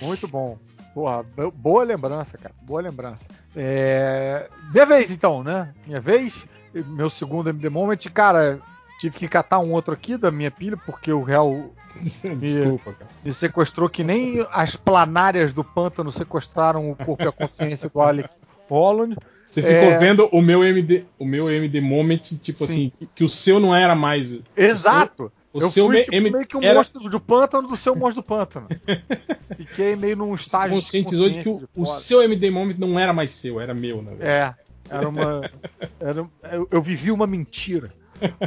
Muito 0.00 0.26
bom. 0.28 0.56
Porra, 0.94 1.22
bo- 1.22 1.50
boa 1.50 1.84
lembrança, 1.84 2.38
cara. 2.38 2.54
Boa 2.62 2.80
lembrança. 2.80 3.26
É... 3.54 4.48
Minha 4.72 4.86
vez, 4.86 5.10
então, 5.10 5.42
né? 5.44 5.74
Minha 5.86 6.00
vez. 6.00 6.46
Meu 6.72 7.10
segundo 7.10 7.50
MD 7.50 7.68
Moment. 7.68 7.98
Cara, 8.14 8.60
tive 8.98 9.16
que 9.18 9.28
catar 9.28 9.58
um 9.58 9.72
outro 9.72 9.92
aqui 9.92 10.16
da 10.16 10.30
minha 10.30 10.50
pilha, 10.50 10.76
porque 10.76 11.12
o 11.12 11.22
réu 11.22 11.72
Desculpa, 12.38 12.92
cara. 12.92 13.10
me 13.24 13.32
sequestrou 13.32 13.88
que 13.88 14.04
nem 14.04 14.46
as 14.52 14.76
planárias 14.76 15.52
do 15.54 15.64
pântano 15.64 16.12
sequestraram 16.12 16.90
o 16.90 16.96
corpo 16.96 17.24
e 17.24 17.28
a 17.28 17.32
consciência 17.32 17.88
do 17.88 18.00
Alec 18.00 18.28
Holland. 18.68 19.16
Você 19.46 19.62
ficou 19.62 19.74
É. 19.90 19.98
vendo 19.98 20.28
o 20.32 20.42
meu 20.42 20.62
MD, 20.64 21.04
o 21.18 21.24
meu 21.24 21.48
MD 21.48 21.80
Moment, 21.80 22.18
tipo 22.42 22.66
Sim. 22.66 22.72
assim, 22.72 22.92
que, 22.98 23.06
que 23.14 23.24
o 23.24 23.28
seu 23.28 23.58
não 23.60 23.74
era 23.74 23.94
mais. 23.94 24.42
Exato! 24.56 25.32
O 25.52 25.62
eu 25.62 25.70
seu 25.70 25.86
fui 25.86 26.02
tipo, 26.02 26.14
M- 26.14 26.30
meio 26.30 26.46
que 26.46 26.56
um 26.56 26.62
era- 26.62 26.74
monstro 26.74 27.08
do 27.08 27.18
pântano 27.20 27.66
do 27.68 27.76
seu 27.76 27.96
monstro 27.96 28.22
do 28.22 28.26
pântano. 28.26 28.66
Fiquei 29.56 29.96
meio 29.96 30.16
num 30.16 30.34
estágio 30.34 30.74
conscientizou 30.74 31.30
de 31.30 31.42
que 31.42 31.48
o, 31.48 31.60
consciência 31.74 31.82
o 31.82 31.86
seu 32.00 32.22
MD 32.22 32.50
Moment 32.50 32.74
não 32.76 32.98
era 32.98 33.12
mais 33.12 33.32
seu, 33.32 33.58
era 33.60 33.72
meu, 33.72 34.02
na 34.02 34.10
verdade. 34.10 34.28
É, 34.90 34.94
era 34.94 35.08
uma. 35.08 35.50
Era, 35.98 36.28
eu, 36.52 36.68
eu 36.70 36.82
vivi 36.82 37.10
uma 37.10 37.26
mentira. 37.26 37.90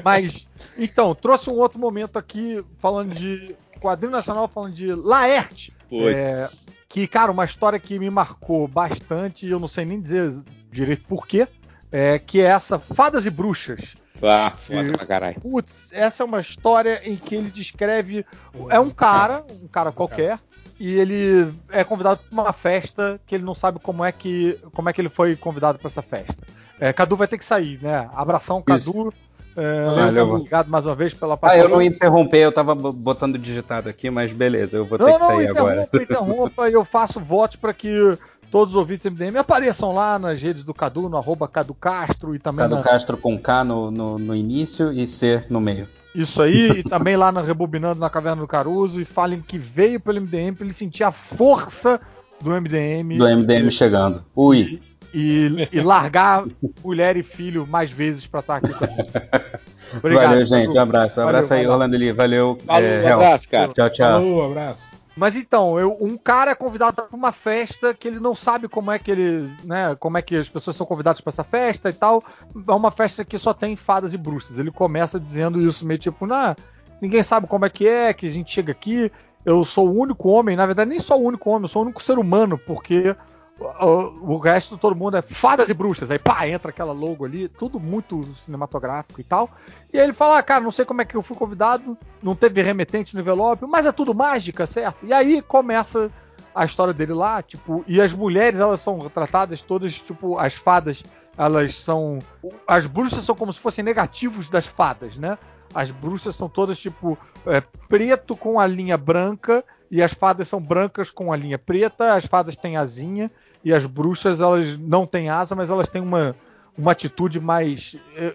Mas, 0.03 0.47
então, 0.77 1.15
trouxe 1.15 1.49
um 1.49 1.53
outro 1.53 1.79
momento 1.79 2.17
aqui, 2.19 2.63
falando 2.77 3.13
de 3.15 3.55
quadrinho 3.79 4.11
nacional, 4.11 4.47
falando 4.47 4.73
de 4.73 4.93
Laerte. 4.93 5.73
É, 5.91 6.47
que, 6.89 7.07
cara, 7.07 7.31
uma 7.31 7.45
história 7.45 7.79
que 7.79 7.99
me 7.99 8.09
marcou 8.09 8.67
bastante, 8.67 9.47
eu 9.47 9.59
não 9.59 9.67
sei 9.67 9.85
nem 9.85 10.01
dizer 10.01 10.33
direito 10.71 11.05
porquê, 11.07 11.47
é, 11.91 12.17
que 12.17 12.41
é 12.41 12.45
essa 12.45 12.79
Fadas 12.79 13.27
e 13.27 13.29
Bruxas. 13.29 13.95
Ah, 14.21 14.51
foda 14.51 14.91
pra 14.97 15.05
caralho. 15.05 15.39
Putz, 15.39 15.89
essa 15.93 16.23
é 16.23 16.25
uma 16.25 16.41
história 16.41 17.01
em 17.05 17.15
que 17.15 17.35
ele 17.35 17.49
descreve. 17.49 18.25
É 18.69 18.79
um 18.79 18.89
cara, 18.89 19.45
um 19.49 19.67
cara 19.67 19.91
qualquer, 19.91 20.39
e 20.79 20.93
ele 20.95 21.53
é 21.69 21.83
convidado 21.83 22.21
para 22.23 22.41
uma 22.41 22.51
festa 22.51 23.21
que 23.25 23.35
ele 23.35 23.43
não 23.43 23.55
sabe 23.55 23.79
como 23.79 24.03
é 24.03 24.11
que, 24.11 24.59
como 24.73 24.89
é 24.89 24.93
que 24.93 24.99
ele 24.99 25.09
foi 25.09 25.35
convidado 25.35 25.77
para 25.77 25.87
essa 25.87 26.01
festa. 26.01 26.41
É, 26.79 26.91
Cadu 26.91 27.15
vai 27.15 27.27
ter 27.27 27.37
que 27.37 27.45
sair, 27.45 27.81
né? 27.81 28.09
Abração, 28.13 28.63
Isso. 29.07 29.13
É, 29.55 29.85
Valeu, 29.85 30.29
obrigado 30.29 30.67
mais 30.69 30.85
uma 30.85 30.95
vez 30.95 31.13
pela 31.13 31.33
Ah, 31.33 31.35
eu 31.35 31.39
participação. 31.39 31.75
não 31.75 31.81
ia 31.81 31.89
interromper, 31.89 32.37
eu 32.37 32.51
tava 32.51 32.73
bo- 32.75 32.93
botando 32.93 33.37
digitado 33.37 33.89
aqui, 33.89 34.09
mas 34.09 34.31
beleza, 34.31 34.77
eu 34.77 34.85
vou 34.85 34.97
ter 34.97 35.03
Não, 35.05 35.13
que 35.13 35.19
não, 35.19 35.27
sair 35.27 35.47
agora. 35.49 35.81
interrompa, 35.83 35.97
interrompa, 36.03 36.69
e 36.69 36.73
eu 36.73 36.85
faço 36.85 37.19
votos 37.19 37.57
para 37.57 37.73
que 37.73 38.17
todos 38.51 38.73
os 38.73 38.79
ouvintes 38.79 39.03
do 39.03 39.11
MDM 39.11 39.37
apareçam 39.37 39.93
lá 39.93 40.17
nas 40.17 40.41
redes 40.41 40.63
do 40.63 40.73
Cadu, 40.73 41.09
no 41.09 41.17
arroba 41.17 41.47
Cadu 41.47 41.73
Castro 41.73 42.33
e 42.35 42.39
também 42.39 42.63
Cadu 42.65 42.75
na, 42.75 42.81
Castro 42.83 43.17
com 43.17 43.37
K 43.37 43.63
no, 43.63 43.91
no, 43.91 44.17
no 44.19 44.35
início 44.35 44.91
e 44.93 45.05
C 45.05 45.43
no 45.49 45.59
meio. 45.59 45.87
Isso 46.15 46.41
aí, 46.41 46.79
e 46.79 46.83
também 46.83 47.15
lá 47.15 47.31
na 47.31 47.41
Rebobinando 47.41 47.99
na 47.99 48.09
Caverna 48.09 48.41
do 48.41 48.47
Caruso, 48.47 48.99
e 48.99 49.05
falem 49.05 49.41
que 49.41 49.57
veio 49.59 49.99
pelo 49.99 50.19
MDM 50.19 50.53
pra 50.55 50.65
ele 50.65 50.73
sentir 50.73 51.03
a 51.03 51.11
força 51.11 51.99
do 52.41 52.49
MDM. 52.49 53.17
Do 53.17 53.25
MDM 53.27 53.69
chegando. 53.69 54.23
Ui. 54.35 54.79
E, 55.13 55.67
e 55.71 55.81
largar 55.81 56.45
mulher 56.83 57.17
e 57.17 57.23
filho 57.23 57.65
mais 57.67 57.89
vezes 57.89 58.27
pra 58.27 58.41
estar 58.41 58.57
aqui 58.57 58.73
com 58.73 58.83
a 58.83 58.87
gente. 58.87 59.09
Obrigado. 59.97 60.29
Valeu, 60.29 60.45
gente. 60.45 60.77
Um 60.77 60.81
abraço. 60.81 61.19
Um 61.19 61.23
Valeu, 61.23 61.37
abraço 61.37 61.53
aí, 61.53 61.59
valeu. 61.61 61.71
Orlando 61.73 61.97
Lee. 61.97 62.11
Valeu. 62.11 62.57
Falou, 62.65 62.81
é, 62.83 63.01
um 63.01 63.13
abraço, 63.15 63.49
cara. 63.49 63.67
Tchau, 63.73 63.89
tchau. 63.89 64.21
Falou, 64.21 64.45
abraço. 64.45 64.91
Mas 65.15 65.35
então, 65.35 65.77
eu- 65.79 65.97
um 65.99 66.15
cara 66.15 66.51
é 66.51 66.55
convidado 66.55 66.95
para 66.95 67.17
uma 67.17 67.31
festa 67.31 67.93
que 67.93 68.07
ele 68.07 68.19
não 68.19 68.35
sabe 68.35 68.67
como 68.69 68.91
é 68.91 68.97
que 68.99 69.11
ele, 69.11 69.49
né, 69.65 69.95
como 69.99 70.17
é 70.17 70.21
que 70.21 70.35
as 70.35 70.47
pessoas 70.47 70.75
são 70.75 70.85
convidadas 70.85 71.19
para 71.19 71.31
essa 71.31 71.43
festa 71.43 71.89
e 71.89 71.93
tal. 71.93 72.23
É 72.67 72.71
uma 72.71 72.91
festa 72.91 73.25
que 73.25 73.37
só 73.37 73.53
tem 73.53 73.75
fadas 73.75 74.13
e 74.13 74.17
bruxas. 74.17 74.59
Ele 74.59 74.71
começa 74.71 75.19
dizendo 75.19 75.59
isso 75.59 75.85
meio 75.85 75.99
tipo, 75.99 76.25
nah, 76.25 76.55
ninguém 77.01 77.23
sabe 77.23 77.47
como 77.47 77.65
é 77.65 77.69
que 77.69 77.87
é, 77.87 78.13
que 78.13 78.27
a 78.27 78.29
gente 78.29 78.51
chega 78.53 78.71
aqui, 78.71 79.11
eu 79.43 79.65
sou 79.65 79.89
o 79.89 79.99
único 79.99 80.29
homem, 80.29 80.55
na 80.55 80.65
verdade 80.65 80.89
nem 80.89 80.99
sou 80.99 81.19
o 81.21 81.25
único 81.25 81.49
homem, 81.49 81.63
eu 81.63 81.67
sou 81.67 81.81
o 81.81 81.85
único 81.85 82.03
ser 82.03 82.17
humano, 82.17 82.57
porque 82.57 83.15
o, 83.59 84.33
o 84.33 84.37
resto 84.37 84.77
todo 84.77 84.95
mundo 84.95 85.17
é 85.17 85.21
fadas 85.21 85.69
e 85.69 85.73
bruxas. 85.73 86.09
Aí 86.09 86.19
pá, 86.19 86.47
entra 86.47 86.69
aquela 86.69 86.93
logo 86.93 87.25
ali, 87.25 87.47
tudo 87.47 87.79
muito 87.79 88.33
cinematográfico 88.35 89.19
e 89.19 89.23
tal. 89.23 89.49
E 89.93 89.97
aí 89.97 90.03
ele 90.03 90.13
fala, 90.13 90.37
ah, 90.37 90.43
cara, 90.43 90.61
não 90.61 90.71
sei 90.71 90.85
como 90.85 91.01
é 91.01 91.05
que 91.05 91.15
eu 91.15 91.21
fui 91.21 91.35
convidado, 91.35 91.97
não 92.21 92.35
teve 92.35 92.61
remetente 92.61 93.15
no 93.15 93.21
envelope, 93.21 93.65
mas 93.67 93.85
é 93.85 93.91
tudo 93.91 94.13
mágica, 94.13 94.65
certo? 94.65 95.05
E 95.05 95.13
aí 95.13 95.41
começa 95.41 96.11
a 96.53 96.65
história 96.65 96.93
dele 96.93 97.13
lá, 97.13 97.41
tipo, 97.41 97.83
e 97.87 98.01
as 98.01 98.13
mulheres 98.13 98.59
elas 98.59 98.79
são 98.79 99.07
tratadas 99.09 99.61
todas, 99.61 99.93
tipo, 99.93 100.37
as 100.37 100.55
fadas, 100.55 101.03
elas 101.37 101.75
são. 101.75 102.19
As 102.67 102.85
bruxas 102.85 103.23
são 103.23 103.35
como 103.35 103.53
se 103.53 103.59
fossem 103.59 103.83
negativos 103.83 104.49
das 104.49 104.65
fadas, 104.65 105.17
né? 105.17 105.37
As 105.73 105.91
bruxas 105.91 106.35
são 106.35 106.49
todas, 106.49 106.79
tipo, 106.79 107.17
é, 107.45 107.61
preto 107.87 108.35
com 108.35 108.59
a 108.59 108.65
linha 108.65 108.97
branca, 108.97 109.63
e 109.91 110.01
as 110.01 110.13
fadas 110.13 110.47
são 110.47 110.61
brancas 110.61 111.09
com 111.09 111.31
a 111.31 111.35
linha 111.35 111.57
preta, 111.57 112.13
as 112.13 112.25
fadas 112.25 112.55
têm 112.55 112.77
asinha, 112.77 113.29
e 113.63 113.73
as 113.73 113.85
bruxas, 113.85 114.39
elas 114.39 114.77
não 114.77 115.05
têm 115.05 115.29
asa, 115.29 115.55
mas 115.55 115.69
elas 115.69 115.87
têm 115.87 116.01
uma, 116.01 116.35
uma 116.77 116.91
atitude 116.91 117.39
mais. 117.39 117.95
é, 118.15 118.33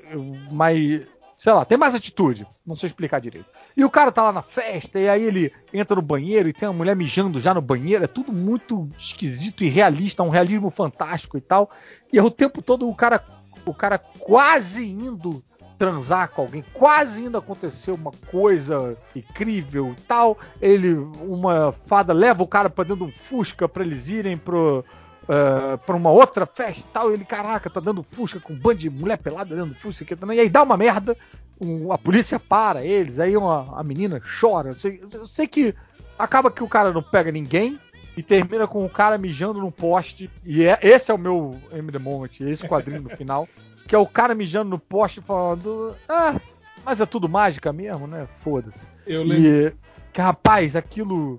mais. 0.51 1.03
sei 1.37 1.53
lá, 1.53 1.65
tem 1.65 1.79
mais 1.79 1.95
atitude. 1.95 2.47
Não 2.67 2.77
sei 2.77 2.89
explicar 2.89 3.21
direito. 3.21 3.47
E 3.77 3.85
o 3.85 3.91
cara 3.91 4.13
tá 4.13 4.23
lá 4.23 4.33
na 4.33 4.43
festa, 4.43 5.01
e 5.01 5.09
aí 5.09 5.23
ele 5.23 5.53
entra 5.73 5.97
no 5.97 6.03
banheiro 6.03 6.49
e 6.49 6.53
tem 6.53 6.69
uma 6.69 6.75
mulher 6.75 6.95
mijando 6.95 7.41
já 7.41 7.53
no 7.53 7.61
banheiro. 7.61 8.05
É 8.05 8.07
tudo 8.07 8.33
muito 8.33 8.89
esquisito 8.99 9.65
e 9.65 9.69
realista, 9.69 10.23
um 10.23 10.29
realismo 10.29 10.71
fantástico 10.71 11.37
e 11.37 11.41
tal. 11.41 11.71
E 12.13 12.21
o 12.21 12.31
tempo 12.31 12.63
todo 12.63 12.89
o 12.89 12.95
cara, 12.95 13.25
o 13.67 13.75
cara 13.75 13.99
quase 13.99 14.85
indo 14.85 15.43
transar 15.79 16.31
com 16.31 16.43
alguém, 16.43 16.65
quase 16.73 17.25
indo 17.25 17.37
acontecer 17.37 17.91
uma 17.91 18.13
coisa 18.31 18.97
incrível 19.15 19.95
e 19.99 20.03
tal. 20.03 20.39
Ele, 20.61 20.95
uma 20.95 21.73
fada 21.73 22.13
leva 22.13 22.43
o 22.43 22.47
cara 22.47 22.71
pra 22.71 22.85
dentro 22.85 23.07
de 23.07 23.13
um 23.13 23.13
fusca 23.13 23.69
pra 23.69 23.85
eles 23.85 24.09
irem 24.09 24.37
pro. 24.37 24.85
Uh, 25.25 25.79
pra 25.87 25.97
uma 25.97 26.11
outra 26.11 26.45
festa 26.47 26.83
e 26.87 26.93
tal, 26.93 27.11
e 27.11 27.15
ele, 27.15 27.25
caraca, 27.25 27.71
tá 27.71 27.81
dando 27.81 28.03
fusca 28.03 28.39
com 28.39 28.53
um 28.53 28.59
bando 28.59 28.79
de 28.81 28.91
mulher 28.91 29.17
pelada 29.17 29.55
dentro 29.57 29.71
do 29.73 29.81
fusca, 29.81 30.05
aqui 30.05 30.15
também. 30.15 30.37
e 30.37 30.41
aí 30.43 30.49
dá 30.51 30.63
uma 30.63 30.77
merda, 30.77 31.17
um- 31.61 31.91
a 31.93 31.97
polícia 31.97 32.39
para 32.39 32.85
eles, 32.85 33.19
aí 33.19 33.35
uma, 33.37 33.79
a 33.79 33.83
menina 33.83 34.21
chora. 34.41 34.71
Eu 34.71 34.75
sei, 34.75 35.01
eu 35.13 35.25
sei 35.25 35.47
que 35.47 35.75
acaba 36.19 36.51
que 36.51 36.63
o 36.63 36.69
cara 36.69 36.93
não 36.93 37.03
pega 37.03 37.33
ninguém 37.33 37.79
e 38.17 38.23
termina 38.23 38.67
com 38.67 38.85
o 38.85 38.91
cara 38.91 39.17
mijando 39.17 39.61
num 39.61 39.71
poste. 39.71 40.31
E 40.45 40.63
é, 40.65 40.79
esse 40.83 41.11
é 41.11 41.15
o 41.15 41.19
meu 41.19 41.59
M 41.73 41.91
The 41.91 41.99
Moment, 41.99 42.31
esse 42.41 42.69
quadrinho 42.69 43.03
no 43.03 43.11
final. 43.11 43.49
Que 43.87 43.95
é 43.95 43.99
o 43.99 44.07
cara 44.07 44.35
mijando 44.35 44.71
no 44.71 44.79
poste 44.79 45.21
falando. 45.21 45.95
Ah, 46.09 46.41
mas 46.87 47.03
é 47.03 47.07
tudo 47.07 47.29
mágica 47.29 47.71
mesmo, 47.71 48.07
né? 48.07 48.27
Foda-se. 48.41 48.87
Eu 49.07 49.23
lembro. 49.23 49.47
E. 49.47 49.73
Que, 50.11 50.23
rapaz, 50.23 50.75
aquilo. 50.75 51.39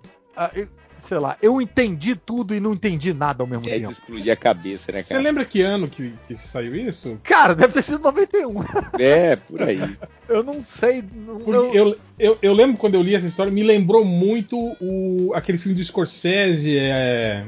Sei 1.06 1.18
lá, 1.20 1.38
eu 1.42 1.62
entendi 1.62 2.16
tudo 2.16 2.54
e 2.56 2.60
não 2.60 2.74
entendi 2.74 3.14
nada 3.14 3.44
ao 3.44 3.48
mesmo 3.48 3.68
É 3.70 3.78
tempo. 3.78 3.92
explodir 3.92 4.32
a 4.32 4.36
cabeça, 4.36 4.92
né, 4.92 5.02
Você 5.02 5.14
cara? 5.14 5.24
lembra 5.24 5.46
que 5.46 5.62
ano 5.62 5.88
que, 5.88 6.14
que 6.28 6.36
saiu 6.36 6.76
isso? 6.76 7.20
Cara, 7.24 7.54
deve 7.56 7.74
ter 7.74 7.82
sido 7.82 8.00
91. 8.00 8.56
É, 9.00 9.36
por 9.36 9.62
aí. 9.62 9.96
Eu 10.28 10.42
não 10.44 10.64
sei. 10.64 11.04
não- 11.14 11.40
eu- 11.54 11.74
eu, 11.76 11.98
eu, 12.18 12.38
eu 12.42 12.54
lembro 12.54 12.78
quando 12.78 12.96
eu 12.96 13.04
li 13.04 13.14
essa 13.14 13.28
história, 13.28 13.52
me 13.52 13.62
lembrou 13.62 14.04
muito 14.04 14.58
o, 14.82 15.32
aquele 15.36 15.60
filme 15.60 15.78
do 15.78 15.86
Scorsese, 15.86 16.76
é, 16.80 17.46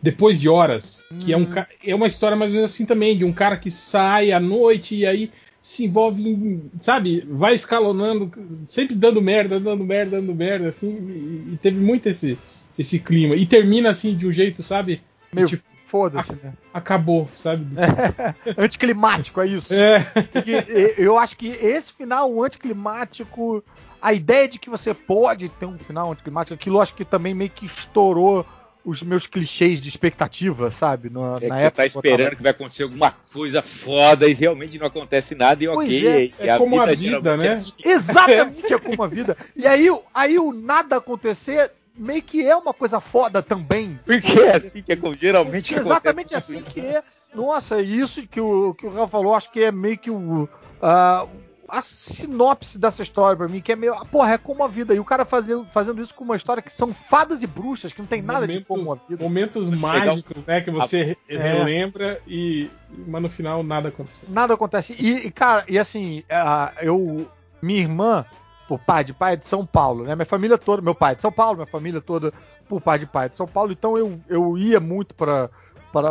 Depois 0.00 0.40
de 0.40 0.48
Horas, 0.48 1.04
que 1.20 1.34
é, 1.34 1.36
um, 1.36 1.42
Hum. 1.42 1.64
é 1.84 1.94
uma 1.94 2.06
história 2.06 2.34
mais 2.34 2.50
ou 2.50 2.56
menos 2.56 2.72
assim 2.72 2.86
também, 2.86 3.16
de 3.18 3.26
um 3.26 3.32
cara 3.32 3.58
que 3.58 3.70
sai 3.70 4.32
à 4.32 4.40
noite 4.40 4.96
e 4.96 5.04
aí 5.06 5.30
se 5.62 5.84
envolve 5.84 6.26
em, 6.28 6.62
sabe, 6.80 7.24
vai 7.28 7.54
escalonando, 7.54 8.32
sempre 8.66 8.96
dando 8.96 9.20
merda, 9.20 9.60
dando 9.60 9.84
merda, 9.84 10.16
dando 10.20 10.34
merda, 10.34 10.68
assim, 10.70 10.88
e, 10.88 11.52
e 11.52 11.58
teve 11.60 11.78
muito 11.78 12.08
esse, 12.08 12.38
esse 12.78 12.98
clima. 12.98 13.34
E 13.36 13.46
termina 13.46 13.90
assim 13.90 14.16
de 14.16 14.26
um 14.26 14.32
jeito, 14.32 14.62
sabe? 14.62 15.02
Meio 15.32 15.46
tipo, 15.48 15.62
foda-se, 15.86 16.32
né? 16.42 16.52
acabou, 16.72 17.28
sabe? 17.36 17.66
Anticlimático, 18.56 19.40
é 19.40 19.46
isso. 19.46 19.72
É. 19.74 20.00
Porque 20.00 20.94
eu 20.98 21.18
acho 21.18 21.36
que 21.36 21.48
esse 21.48 21.92
final 21.92 22.42
anticlimático, 22.42 23.62
a 24.00 24.12
ideia 24.12 24.48
de 24.48 24.58
que 24.58 24.70
você 24.70 24.92
pode 24.94 25.48
ter 25.48 25.66
um 25.66 25.78
final 25.78 26.12
anticlimático, 26.12 26.54
aquilo 26.54 26.80
acho 26.80 26.94
que 26.94 27.04
também 27.04 27.34
meio 27.34 27.50
que 27.50 27.66
estourou 27.66 28.44
os 28.84 29.00
meus 29.00 29.28
clichês 29.28 29.80
de 29.80 29.88
expectativa, 29.88 30.72
sabe? 30.72 31.08
Na, 31.08 31.36
É 31.36 31.40
que 31.40 31.46
na 31.46 31.56
você 31.56 31.62
época 31.66 31.82
tá 31.84 31.88
que 31.88 31.96
eu 31.96 32.00
esperando 32.00 32.24
tava- 32.24 32.36
que 32.36 32.42
vai 32.42 32.50
acontecer 32.50 32.82
alguma 32.82 33.14
coisa 33.32 33.62
foda 33.62 34.26
e 34.26 34.34
realmente 34.34 34.76
não 34.76 34.88
acontece 34.88 35.36
nada 35.36 35.62
e 35.62 35.68
Pois 35.68 35.88
ok. 35.88 36.06
é, 36.08 36.24
e 36.44 36.48
é 36.48 36.58
como 36.58 36.80
a 36.80 36.86
vida, 36.86 36.98
geralmente 37.00 37.38
né? 37.38 37.46
é 37.46 37.52
assim. 37.52 37.74
Exatamente 37.84 38.72
é 38.74 38.78
como 38.78 39.02
a 39.04 39.06
vida. 39.06 39.36
E 39.54 39.68
aí, 39.68 39.86
aí 40.12 40.36
o 40.36 40.52
nada 40.52 40.96
acontecer 40.96 41.70
meio 41.96 42.22
que 42.22 42.46
é 42.46 42.54
uma 42.56 42.72
coisa 42.74 43.00
foda 43.00 43.42
também. 43.42 43.98
Porque 44.04 44.40
é 44.40 44.56
assim 44.56 44.82
que 44.82 44.92
é, 44.92 44.98
geralmente 45.14 45.74
Exatamente 45.74 46.34
acontece. 46.34 46.56
assim 46.56 46.64
que 46.64 46.80
é. 46.80 47.02
Nossa, 47.34 47.80
isso 47.80 48.26
que 48.26 48.40
o, 48.40 48.74
que 48.74 48.86
o 48.86 48.90
Rafa 48.90 49.08
falou, 49.08 49.34
acho 49.34 49.50
que 49.50 49.62
é 49.62 49.72
meio 49.72 49.96
que 49.98 50.10
o. 50.10 50.48
ah, 50.82 51.26
a 51.68 51.80
sinopse 51.80 52.78
dessa 52.78 53.02
história 53.02 53.34
pra 53.34 53.48
mim, 53.48 53.62
que 53.62 53.72
é 53.72 53.76
meio. 53.76 53.94
ah, 53.94 54.04
Porra, 54.04 54.34
é 54.34 54.38
como 54.38 54.62
a 54.62 54.68
vida. 54.68 54.94
E 54.94 55.00
o 55.00 55.04
cara 55.04 55.24
fazendo, 55.24 55.66
fazendo 55.72 56.02
isso 56.02 56.14
com 56.14 56.22
uma 56.24 56.36
história 56.36 56.62
que 56.62 56.70
são 56.70 56.92
fadas 56.92 57.42
e 57.42 57.46
bruxas, 57.46 57.94
que 57.94 58.00
não 58.00 58.06
tem 58.06 58.20
nada 58.20 58.46
de 58.46 58.62
como 58.62 58.92
a 58.92 58.96
vida. 59.08 59.22
momentos 59.24 59.68
mágicos, 59.70 60.44
né? 60.44 60.60
Que 60.60 60.70
você 60.70 61.02
re- 61.02 61.18
É. 61.28 61.36
relembra 61.38 62.20
e. 62.26 62.68
Mas 63.06 63.22
no 63.22 63.30
final 63.30 63.62
nada 63.62 63.88
aconteceu. 63.88 64.28
Nada 64.30 64.52
acontece. 64.52 64.94
E, 64.98 65.26
e, 65.26 65.30
cara, 65.30 65.64
e 65.66 65.78
assim, 65.78 66.22
ah, 66.30 66.72
eu. 66.82 67.26
Minha 67.62 67.78
irmã, 67.80 68.26
por 68.72 68.78
pai 68.78 69.04
de 69.04 69.12
pai, 69.12 69.34
é 69.34 69.36
de 69.36 69.46
São 69.46 69.66
Paulo, 69.66 70.04
né? 70.04 70.14
Minha 70.14 70.24
família 70.24 70.56
toda, 70.56 70.80
meu 70.80 70.94
pai 70.94 71.12
é 71.12 71.14
de 71.16 71.20
São 71.20 71.30
Paulo, 71.30 71.56
minha 71.56 71.66
família 71.66 72.00
toda, 72.00 72.32
por 72.66 72.80
pai 72.80 72.98
de 72.98 73.06
pai 73.06 73.26
é 73.26 73.28
de 73.28 73.36
São 73.36 73.46
Paulo, 73.46 73.70
então 73.70 73.98
eu, 73.98 74.18
eu 74.30 74.56
ia 74.56 74.80
muito 74.80 75.14
pra, 75.14 75.50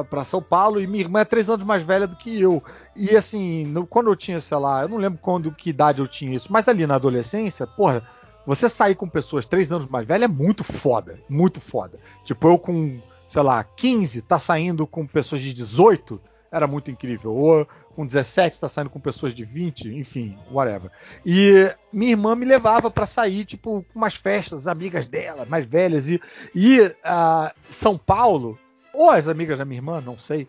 pra 0.08 0.24
São 0.24 0.44
Paulo 0.44 0.80
e 0.80 0.86
minha 0.86 1.04
irmã 1.04 1.22
é 1.22 1.26
três 1.26 1.50
anos 1.50 1.66
mais 1.66 1.82
velha 1.82 2.06
do 2.06 2.16
que 2.16 2.40
eu. 2.40 2.64
E 2.96 3.16
assim, 3.18 3.66
no- 3.66 3.88
quando 3.88 4.12
eu 4.12 4.16
tinha, 4.16 4.40
sei 4.40 4.58
lá, 4.58 4.84
eu 4.84 4.90
não 4.90 4.98
lembro 4.98 5.18
quando, 5.20 5.52
que 5.52 5.72
idade 5.72 6.02
eu 6.02 6.08
tinha 6.08 6.36
isso, 6.36 6.54
mas 6.54 6.68
ali 6.68 6.86
na 6.86 6.96
adolescência, 6.96 7.66
porra, 7.66 8.08
você 8.46 8.70
sair 8.70 8.94
com 8.94 9.10
pessoas 9.10 9.48
três 9.48 9.72
anos 9.72 9.88
mais 9.88 10.06
velhas 10.06 10.30
é 10.30 10.32
muito 10.32 10.64
foda, 10.64 11.20
muito 11.28 11.60
foda. 11.60 11.98
Tipo, 12.24 12.48
eu 12.48 12.60
com, 12.60 13.00
sei 13.28 13.42
lá, 13.42 13.64
15, 13.64 14.22
tá 14.22 14.38
saindo 14.38 14.86
com 14.86 15.08
pessoas 15.08 15.42
de 15.42 15.52
18, 15.52 16.22
era 16.52 16.68
muito 16.68 16.92
incrível. 16.92 17.34
Ou 17.34 17.68
com 17.92 18.06
17 18.06 18.60
tá 18.60 18.68
saindo 18.68 18.90
com 18.90 19.00
pessoas 19.00 19.34
de 19.34 19.44
20, 19.46 19.90
enfim, 19.96 20.38
whatever. 20.52 20.90
E 21.26 21.70
minha 21.92 22.12
irmã 22.12 22.36
me 22.36 22.46
levava 22.46 22.90
pra 22.90 23.06
sair, 23.06 23.46
tipo, 23.46 23.86
com 23.94 24.00
umas 24.00 24.16
festas, 24.16 24.68
amigas 24.68 25.06
dela, 25.08 25.46
mais 25.46 25.66
velhas. 25.66 26.10
E, 26.10 26.20
e 26.56 26.80
ah, 27.04 27.54
São 27.70 27.98
Paulo, 27.98 28.58
ou 28.94 29.10
as 29.10 29.28
amigas 29.28 29.58
da 29.58 29.66
minha 29.66 29.78
irmã, 29.80 30.02
não 30.02 30.18
sei, 30.18 30.48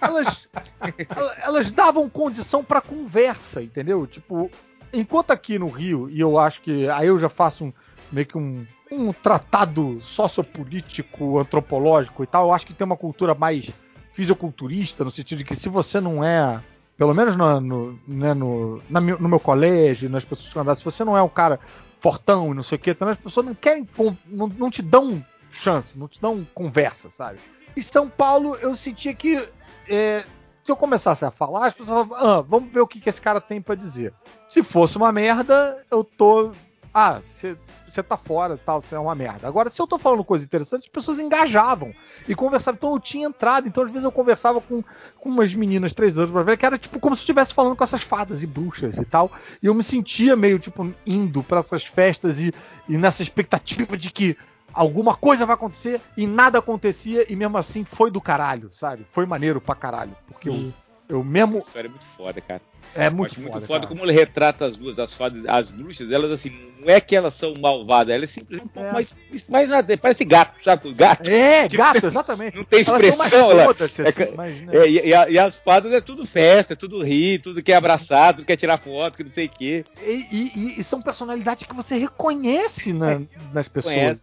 elas, 0.00 0.48
ela- 1.08 1.36
elas 1.42 1.70
davam 1.70 2.08
condição 2.08 2.62
pra 2.64 2.80
conversa, 2.80 3.62
entendeu? 3.62 4.06
Tipo, 4.06 4.50
enquanto 4.92 5.30
aqui 5.30 5.58
no 5.58 5.68
Rio, 5.68 6.10
e 6.10 6.20
eu 6.20 6.38
acho 6.38 6.60
que 6.62 6.88
aí 6.88 7.06
eu 7.06 7.18
já 7.18 7.28
faço 7.28 7.64
um, 7.66 7.72
meio 8.12 8.26
que 8.26 8.36
um, 8.36 8.66
um 8.90 9.12
tratado 9.12 9.98
sociopolítico, 10.02 11.38
antropológico 11.38 12.22
e 12.22 12.26
tal, 12.26 12.48
eu 12.48 12.52
acho 12.52 12.66
que 12.66 12.74
tem 12.74 12.84
uma 12.84 12.96
cultura 12.96 13.34
mais 13.34 13.70
fisiculturista, 14.12 15.04
no 15.04 15.10
sentido 15.10 15.38
de 15.38 15.44
que 15.44 15.56
se 15.56 15.68
você 15.68 16.00
não 16.00 16.24
é, 16.24 16.62
pelo 16.96 17.14
menos 17.14 17.36
no, 17.36 17.60
no, 17.60 17.98
né, 18.06 18.34
no, 18.34 18.82
na 18.88 19.00
no 19.00 19.28
meu 19.28 19.40
colégio, 19.40 20.10
nas 20.10 20.24
pessoas 20.24 20.48
que 20.48 20.56
eu 20.56 20.62
andava, 20.62 20.78
se 20.78 20.84
você 20.84 21.04
não 21.04 21.16
é 21.16 21.22
um 21.22 21.28
cara 21.28 21.60
fortão 22.00 22.52
e 22.52 22.54
não 22.54 22.62
sei 22.62 22.76
o 22.76 22.78
que, 22.78 22.94
também 22.94 23.12
as 23.12 23.20
pessoas 23.20 23.46
não 23.46 23.54
querem, 23.54 23.88
não, 24.26 24.46
não 24.46 24.70
te 24.70 24.82
dão 24.82 25.24
chance, 25.50 25.98
não 25.98 26.08
te 26.08 26.20
dão 26.20 26.46
conversa, 26.54 27.10
sabe? 27.10 27.38
Em 27.76 27.80
São 27.80 28.08
Paulo 28.08 28.56
eu 28.56 28.74
sentia 28.74 29.14
que 29.14 29.48
é, 29.88 30.24
se 30.62 30.70
eu 30.70 30.76
começasse 30.76 31.24
a 31.24 31.30
falar, 31.30 31.66
as 31.66 31.74
pessoas 31.74 32.08
falavam, 32.08 32.16
ah, 32.16 32.40
vamos 32.40 32.72
ver 32.72 32.80
o 32.80 32.86
que, 32.86 33.00
que 33.00 33.08
esse 33.08 33.20
cara 33.20 33.40
tem 33.40 33.60
pra 33.60 33.74
dizer. 33.74 34.12
Se 34.48 34.62
fosse 34.62 34.96
uma 34.96 35.12
merda, 35.12 35.84
eu 35.90 36.04
tô. 36.04 36.52
Ah, 36.92 37.20
você 37.24 37.56
você 37.92 38.02
tá 38.02 38.16
fora 38.16 38.56
tal, 38.56 38.80
você 38.80 38.94
é 38.94 38.98
uma 38.98 39.14
merda. 39.14 39.46
Agora, 39.46 39.70
se 39.70 39.80
eu 39.80 39.86
tô 39.86 39.98
falando 39.98 40.24
coisa 40.24 40.44
interessante, 40.44 40.84
as 40.84 40.88
pessoas 40.88 41.18
engajavam 41.18 41.92
e 42.28 42.34
conversavam. 42.34 42.76
Então 42.76 42.92
eu 42.92 43.00
tinha 43.00 43.26
entrado, 43.26 43.68
então 43.68 43.84
às 43.84 43.90
vezes 43.90 44.04
eu 44.04 44.12
conversava 44.12 44.60
com, 44.60 44.82
com 45.18 45.28
umas 45.28 45.54
meninas 45.54 45.92
três 45.92 46.18
anos 46.18 46.30
pra 46.30 46.42
ver, 46.42 46.56
que 46.56 46.66
era 46.66 46.78
tipo 46.78 46.98
como 47.00 47.16
se 47.16 47.20
eu 47.20 47.24
estivesse 47.24 47.54
falando 47.54 47.76
com 47.76 47.84
essas 47.84 48.02
fadas 48.02 48.42
e 48.42 48.46
bruxas 48.46 48.96
e 48.98 49.04
tal. 49.04 49.30
E 49.62 49.66
eu 49.66 49.74
me 49.74 49.82
sentia 49.82 50.36
meio, 50.36 50.58
tipo, 50.58 50.92
indo 51.06 51.42
pra 51.42 51.60
essas 51.60 51.84
festas 51.84 52.40
e, 52.40 52.52
e 52.88 52.96
nessa 52.96 53.22
expectativa 53.22 53.96
de 53.96 54.10
que 54.10 54.36
alguma 54.72 55.16
coisa 55.16 55.46
vai 55.46 55.54
acontecer 55.54 56.00
e 56.16 56.26
nada 56.26 56.58
acontecia 56.58 57.30
e 57.30 57.36
mesmo 57.36 57.58
assim 57.58 57.84
foi 57.84 58.10
do 58.10 58.20
caralho, 58.20 58.70
sabe? 58.72 59.06
Foi 59.10 59.26
maneiro 59.26 59.60
pra 59.60 59.74
caralho. 59.74 60.16
Porque 60.26 60.48
eu, 60.48 60.72
eu 61.08 61.24
mesmo 61.24 61.58
Essa 61.58 61.68
história 61.68 61.88
é 61.88 61.90
muito 61.90 62.04
foda, 62.04 62.40
cara. 62.40 62.62
É 62.94 63.08
muito 63.08 63.34
foda, 63.36 63.50
muito 63.50 63.66
foda 63.66 63.80
cara. 63.80 63.88
como 63.88 64.04
ele 64.04 64.12
retrata 64.12 64.64
as 64.64 64.76
duas, 64.76 64.98
as 64.98 65.14
fadas, 65.14 65.42
as 65.46 65.70
bruxas, 65.70 66.10
elas 66.10 66.30
assim, 66.32 66.50
não 66.80 66.88
é 66.90 67.00
que 67.00 67.14
elas 67.14 67.34
são 67.34 67.54
malvadas, 67.60 68.14
elas 68.14 68.30
simplesmente 68.30 68.66
um 68.66 68.68
pouco 68.68 68.88
É. 68.88 68.92
mais, 68.92 69.14
mais 69.48 69.68
nada, 69.68 69.96
parece 69.98 70.24
gato, 70.24 70.62
sabe? 70.64 70.92
Gato. 70.94 71.28
É, 71.30 71.68
gato, 71.70 72.06
exatamente. 72.06 72.56
Não 72.56 72.64
tem 72.64 72.78
Elas 72.78 72.86
são 72.86 72.96
expressão, 72.96 73.54
mais 73.54 73.60
ela- 73.60 73.62
é 73.62 74.08
assim, 74.08 74.64
né? 74.66 74.76
É, 74.76 74.88
e, 74.88 75.06
e 75.08 75.14
a- 75.14 75.30
e 75.30 75.38
as 75.38 75.56
fadas 75.56 75.92
é 75.92 76.00
tudo 76.00 76.26
festa, 76.26 76.72
é 76.72 76.76
tudo 76.76 77.02
rir, 77.02 77.40
tudo 77.40 77.62
quer 77.62 77.74
abraçar, 77.74 78.34
tudo 78.34 78.44
quer 78.46 78.56
tirar 78.56 78.78
foto, 78.78 79.16
que 79.16 79.22
não 79.24 79.30
sei 79.30 79.46
o 79.46 79.50
quê. 79.50 79.84
E, 80.02 80.26
e- 80.32 80.52
e- 80.56 80.80
e 80.80 80.84
são 80.84 81.00
personalidades 81.00 81.64
que 81.66 81.74
você 81.74 81.96
reconhece 81.96 82.92
na- 82.92 83.20
nas 83.52 83.68
pessoas. 83.68 83.94
Conhece. 83.94 84.22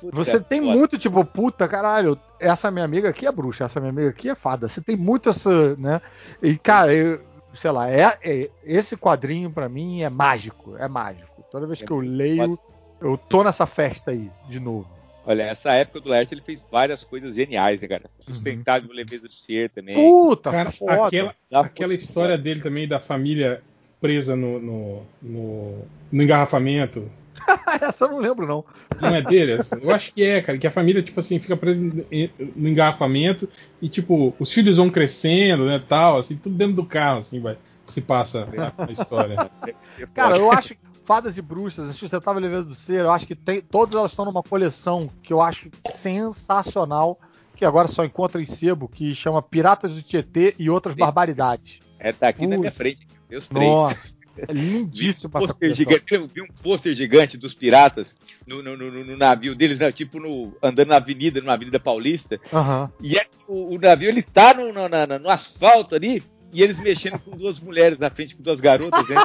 Puta, 0.00 0.14
Você 0.16 0.38
tem 0.40 0.60
foda. 0.60 0.72
muito, 0.76 0.98
tipo, 0.98 1.24
puta, 1.24 1.66
caralho, 1.66 2.18
essa 2.38 2.70
minha 2.70 2.84
amiga 2.84 3.08
aqui 3.08 3.26
é 3.26 3.32
bruxa, 3.32 3.64
essa 3.64 3.80
minha 3.80 3.90
amiga 3.90 4.10
aqui 4.10 4.28
é 4.28 4.34
fada. 4.34 4.68
Você 4.68 4.80
tem 4.80 4.94
muito 4.96 5.28
essa, 5.28 5.74
né? 5.76 6.00
E, 6.42 6.56
cara, 6.58 6.94
eu, 6.94 7.20
sei 7.56 7.70
lá, 7.70 7.90
é, 7.90 8.18
é- 8.22 8.50
esse 8.62 8.96
quadrinho 8.96 9.50
pra 9.50 9.68
mim 9.68 10.02
é 10.02 10.08
mágico, 10.10 10.76
é 10.76 10.86
mágico. 10.88 11.44
Toda 11.50 11.66
vez 11.66 11.80
É 11.82 11.86
que 11.86 11.92
eu 11.92 11.98
leio, 11.98 12.58
eu 13.00 13.16
tô 13.16 13.42
nessa 13.42 13.66
festa 13.66 14.10
aí, 14.10 14.30
de 14.48 14.60
novo. 14.60 14.88
Olha, 15.28 15.42
essa 15.42 15.72
época 15.72 16.00
do 16.00 16.08
Laerte 16.08 16.34
ele 16.34 16.40
fez 16.40 16.64
várias 16.70 17.02
coisas 17.02 17.34
geniais, 17.34 17.82
né, 17.82 17.88
cara? 17.88 18.04
Uhum. 18.04 18.34
Sustentável 18.34 18.92
leveza 18.92 19.28
de 19.28 19.34
ser 19.34 19.70
também. 19.70 19.94
Puta, 19.94 20.52
Cara, 20.52 20.70
foda. 20.70 21.06
aquela, 21.06 21.34
aquela 21.52 21.94
história 21.94 22.38
dele 22.38 22.60
também 22.60 22.86
da 22.86 23.00
família 23.00 23.60
presa 24.00 24.36
no, 24.36 24.60
no, 24.60 25.02
no, 25.20 25.82
no 26.12 26.22
engarrafamento. 26.22 27.10
essa 27.80 28.04
eu 28.04 28.10
não 28.10 28.18
lembro, 28.18 28.46
não. 28.46 28.64
Não 29.00 29.14
é 29.14 29.22
dele? 29.22 29.52
essa? 29.52 29.76
Eu 29.76 29.90
acho 29.90 30.12
que 30.12 30.24
é, 30.24 30.40
cara. 30.40 30.58
Que 30.58 30.66
a 30.66 30.70
família, 30.70 31.02
tipo 31.02 31.20
assim, 31.20 31.38
fica 31.38 31.56
presa 31.56 31.80
no 31.80 32.68
engarrafamento 32.68 33.48
e, 33.80 33.88
tipo, 33.88 34.34
os 34.38 34.52
filhos 34.52 34.76
vão 34.76 34.90
crescendo, 34.90 35.66
né, 35.66 35.82
tal, 35.86 36.18
assim, 36.18 36.36
tudo 36.36 36.56
dentro 36.56 36.74
do 36.74 36.84
carro, 36.84 37.18
assim, 37.18 37.40
vai. 37.40 37.56
Se 37.86 38.00
passa 38.00 38.48
a 38.76 38.90
história. 38.90 39.48
Cara, 40.12 40.36
eu 40.36 40.50
acho 40.50 40.74
que 40.74 40.80
Fadas 41.04 41.38
e 41.38 41.42
Bruxas, 41.42 41.88
a 41.88 41.92
Sustentável 41.92 42.42
Leveza 42.42 42.64
do 42.64 42.74
Ser, 42.74 43.02
eu 43.02 43.12
acho 43.12 43.28
que 43.28 43.36
tem, 43.36 43.60
todas 43.60 43.94
elas 43.94 44.10
estão 44.10 44.24
numa 44.24 44.42
coleção 44.42 45.08
que 45.22 45.32
eu 45.32 45.40
acho 45.40 45.70
sensacional, 45.88 47.16
que 47.54 47.64
agora 47.64 47.86
só 47.86 48.04
encontra 48.04 48.42
em 48.42 48.44
sebo, 48.44 48.88
que 48.88 49.14
chama 49.14 49.40
Piratas 49.40 49.94
do 49.94 50.02
Tietê 50.02 50.56
e 50.58 50.68
Outras 50.68 50.96
Sim. 50.96 51.00
Barbaridades. 51.02 51.78
É, 52.00 52.12
tá 52.12 52.26
aqui 52.26 52.44
na 52.44 52.58
minha 52.58 52.72
frente. 52.72 53.06
Meus 53.30 53.48
três. 53.48 53.70
Nossa, 53.70 54.15
é 54.48 54.52
Vi 54.52 54.60
lindíssimo 54.60 55.30
um 55.34 55.40
pôster 55.40 55.74
gigante, 55.74 56.04
eu 56.14 56.26
vi 56.26 56.42
um 56.42 56.46
pôster 56.62 56.94
gigante 56.94 57.36
dos 57.36 57.54
piratas 57.54 58.16
no, 58.46 58.62
no- 58.62 58.76
no- 58.76 59.04
no 59.04 59.16
navio 59.16 59.54
deles, 59.54 59.78
né, 59.78 59.90
tipo 59.92 60.18
no, 60.20 60.56
andando 60.62 60.88
na 60.88 60.96
avenida, 60.96 61.40
numa 61.40 61.52
avenida 61.54 61.78
paulista. 61.80 62.40
Aham. 62.52 62.90
E 63.02 63.18
é- 63.18 63.26
o, 63.48 63.74
o 63.74 63.78
navio 63.78 64.08
ele 64.08 64.22
tá 64.22 64.54
no, 64.54 64.72
no- 64.72 64.88
na- 64.88 65.06
na- 65.06 65.18
no 65.18 65.28
asfalto 65.30 65.94
ali 65.94 66.22
e 66.52 66.62
eles 66.62 66.78
mexendo 66.80 67.18
com 67.18 67.36
duas 67.36 67.58
mulheres 67.60 67.98
na 67.98 68.10
frente, 68.10 68.36
com 68.36 68.42
duas 68.42 68.60
garotas, 68.60 69.08
né? 69.08 69.16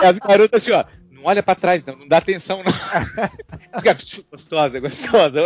E 0.00 0.04
as 0.06 0.18
garotas 0.18 0.62
assim, 0.62 0.72
ó, 0.72 0.84
não 1.10 1.24
olha 1.24 1.42
pra 1.42 1.54
trás, 1.54 1.84
não, 1.86 1.96
não 1.96 2.08
dá 2.08 2.16
atenção, 2.18 2.62
não. 2.64 2.72
Os 3.76 3.82
caras, 3.82 4.02
"Psiu, 4.02 4.24
gostosa, 4.30 4.80
gostosa. 4.80 5.40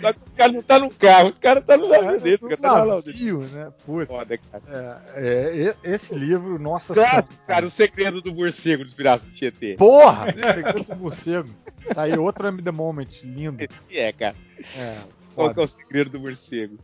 Só 0.00 0.12
que 0.12 0.18
o 0.18 0.36
cara 0.36 0.52
não 0.52 0.62
tá 0.62 0.78
no 0.78 0.90
carro, 0.90 1.28
os 1.30 1.38
caras 1.38 1.64
tá 1.64 1.76
no 1.76 1.88
navio 1.88 2.20
dele, 2.20 2.38
o 2.42 2.48
cara 2.48 2.56
tá 2.56 2.84
no 2.84 2.94
navio 2.94 3.38
dele. 3.40 3.50
né? 3.52 3.72
Putz. 3.84 4.06
Foda, 4.06 4.38
cara. 4.38 5.02
É, 5.14 5.74
é, 5.84 5.92
esse 5.92 6.14
livro, 6.14 6.58
nossa 6.58 6.94
senhora. 6.94 7.24
cara, 7.46 7.66
o 7.66 7.70
segredo 7.70 8.20
do 8.20 8.34
morcego 8.34 8.84
dos 8.84 8.94
piratas 8.94 9.26
do 9.26 9.32
Tietê. 9.32 9.74
Porra! 9.76 10.26
Segredo 10.26 10.84
do 10.84 10.96
morcego. 10.96 11.48
Tá 11.94 12.02
aí 12.02 12.18
outro 12.18 12.46
M 12.48 12.62
The 12.62 12.70
Moment, 12.70 13.08
lindo. 13.22 13.62
Esse 13.62 13.98
é, 13.98 14.12
cara. 14.12 14.36
É, 14.78 14.96
Qual 15.34 15.52
que 15.52 15.60
é 15.60 15.62
o 15.62 15.66
segredo 15.66 16.10
do 16.10 16.20
morcego? 16.20 16.78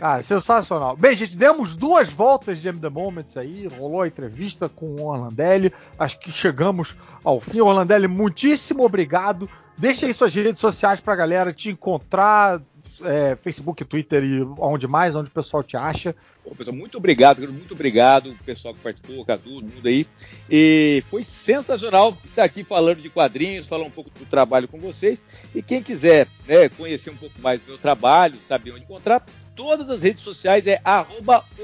Ah, 0.00 0.22
sensacional. 0.22 0.96
Bem, 0.96 1.14
gente, 1.14 1.36
demos 1.36 1.76
duas 1.76 2.08
voltas 2.08 2.58
de 2.58 2.68
M 2.68 2.78
The 2.78 2.88
Moments 2.88 3.36
aí, 3.36 3.66
rolou 3.66 4.00
a 4.00 4.08
entrevista 4.08 4.66
com 4.68 4.86
o 4.86 5.04
Orlandelli. 5.04 5.72
Acho 5.98 6.18
que 6.18 6.32
chegamos 6.32 6.96
ao 7.22 7.38
fim. 7.38 7.60
Orlandelli, 7.60 8.08
muitíssimo 8.08 8.82
obrigado. 8.84 9.48
Deixa 9.78 10.06
aí 10.06 10.12
suas 10.12 10.34
redes 10.34 10.60
sociais 10.60 11.00
pra 11.00 11.14
galera 11.14 11.52
te 11.52 11.70
encontrar, 11.70 12.60
é, 13.04 13.36
Facebook, 13.36 13.84
Twitter 13.84 14.24
e 14.24 14.42
onde 14.58 14.88
mais, 14.88 15.14
onde 15.14 15.28
o 15.28 15.32
pessoal 15.32 15.62
te 15.62 15.76
acha. 15.76 16.16
Bom, 16.44 16.52
pessoal, 16.52 16.74
muito 16.74 16.98
obrigado, 16.98 17.46
muito 17.52 17.74
obrigado, 17.74 18.30
o 18.30 18.44
pessoal 18.44 18.74
que 18.74 18.80
participou, 18.80 19.24
Cadu, 19.24 19.44
todo 19.44 19.62
mundo 19.62 19.86
aí. 19.86 20.04
E 20.50 21.04
foi 21.08 21.22
sensacional 21.22 22.18
estar 22.24 22.42
aqui 22.42 22.64
falando 22.64 23.00
de 23.00 23.08
quadrinhos, 23.08 23.68
falar 23.68 23.84
um 23.84 23.90
pouco 23.90 24.10
do 24.10 24.26
trabalho 24.26 24.66
com 24.66 24.80
vocês. 24.80 25.24
E 25.54 25.62
quem 25.62 25.80
quiser 25.80 26.26
né, 26.48 26.68
conhecer 26.70 27.10
um 27.10 27.16
pouco 27.16 27.40
mais 27.40 27.60
do 27.60 27.68
meu 27.68 27.78
trabalho, 27.78 28.40
saber 28.48 28.72
onde 28.72 28.82
encontrar, 28.82 29.24
todas 29.54 29.88
as 29.90 30.02
redes 30.02 30.24
sociais 30.24 30.66
é 30.66 30.80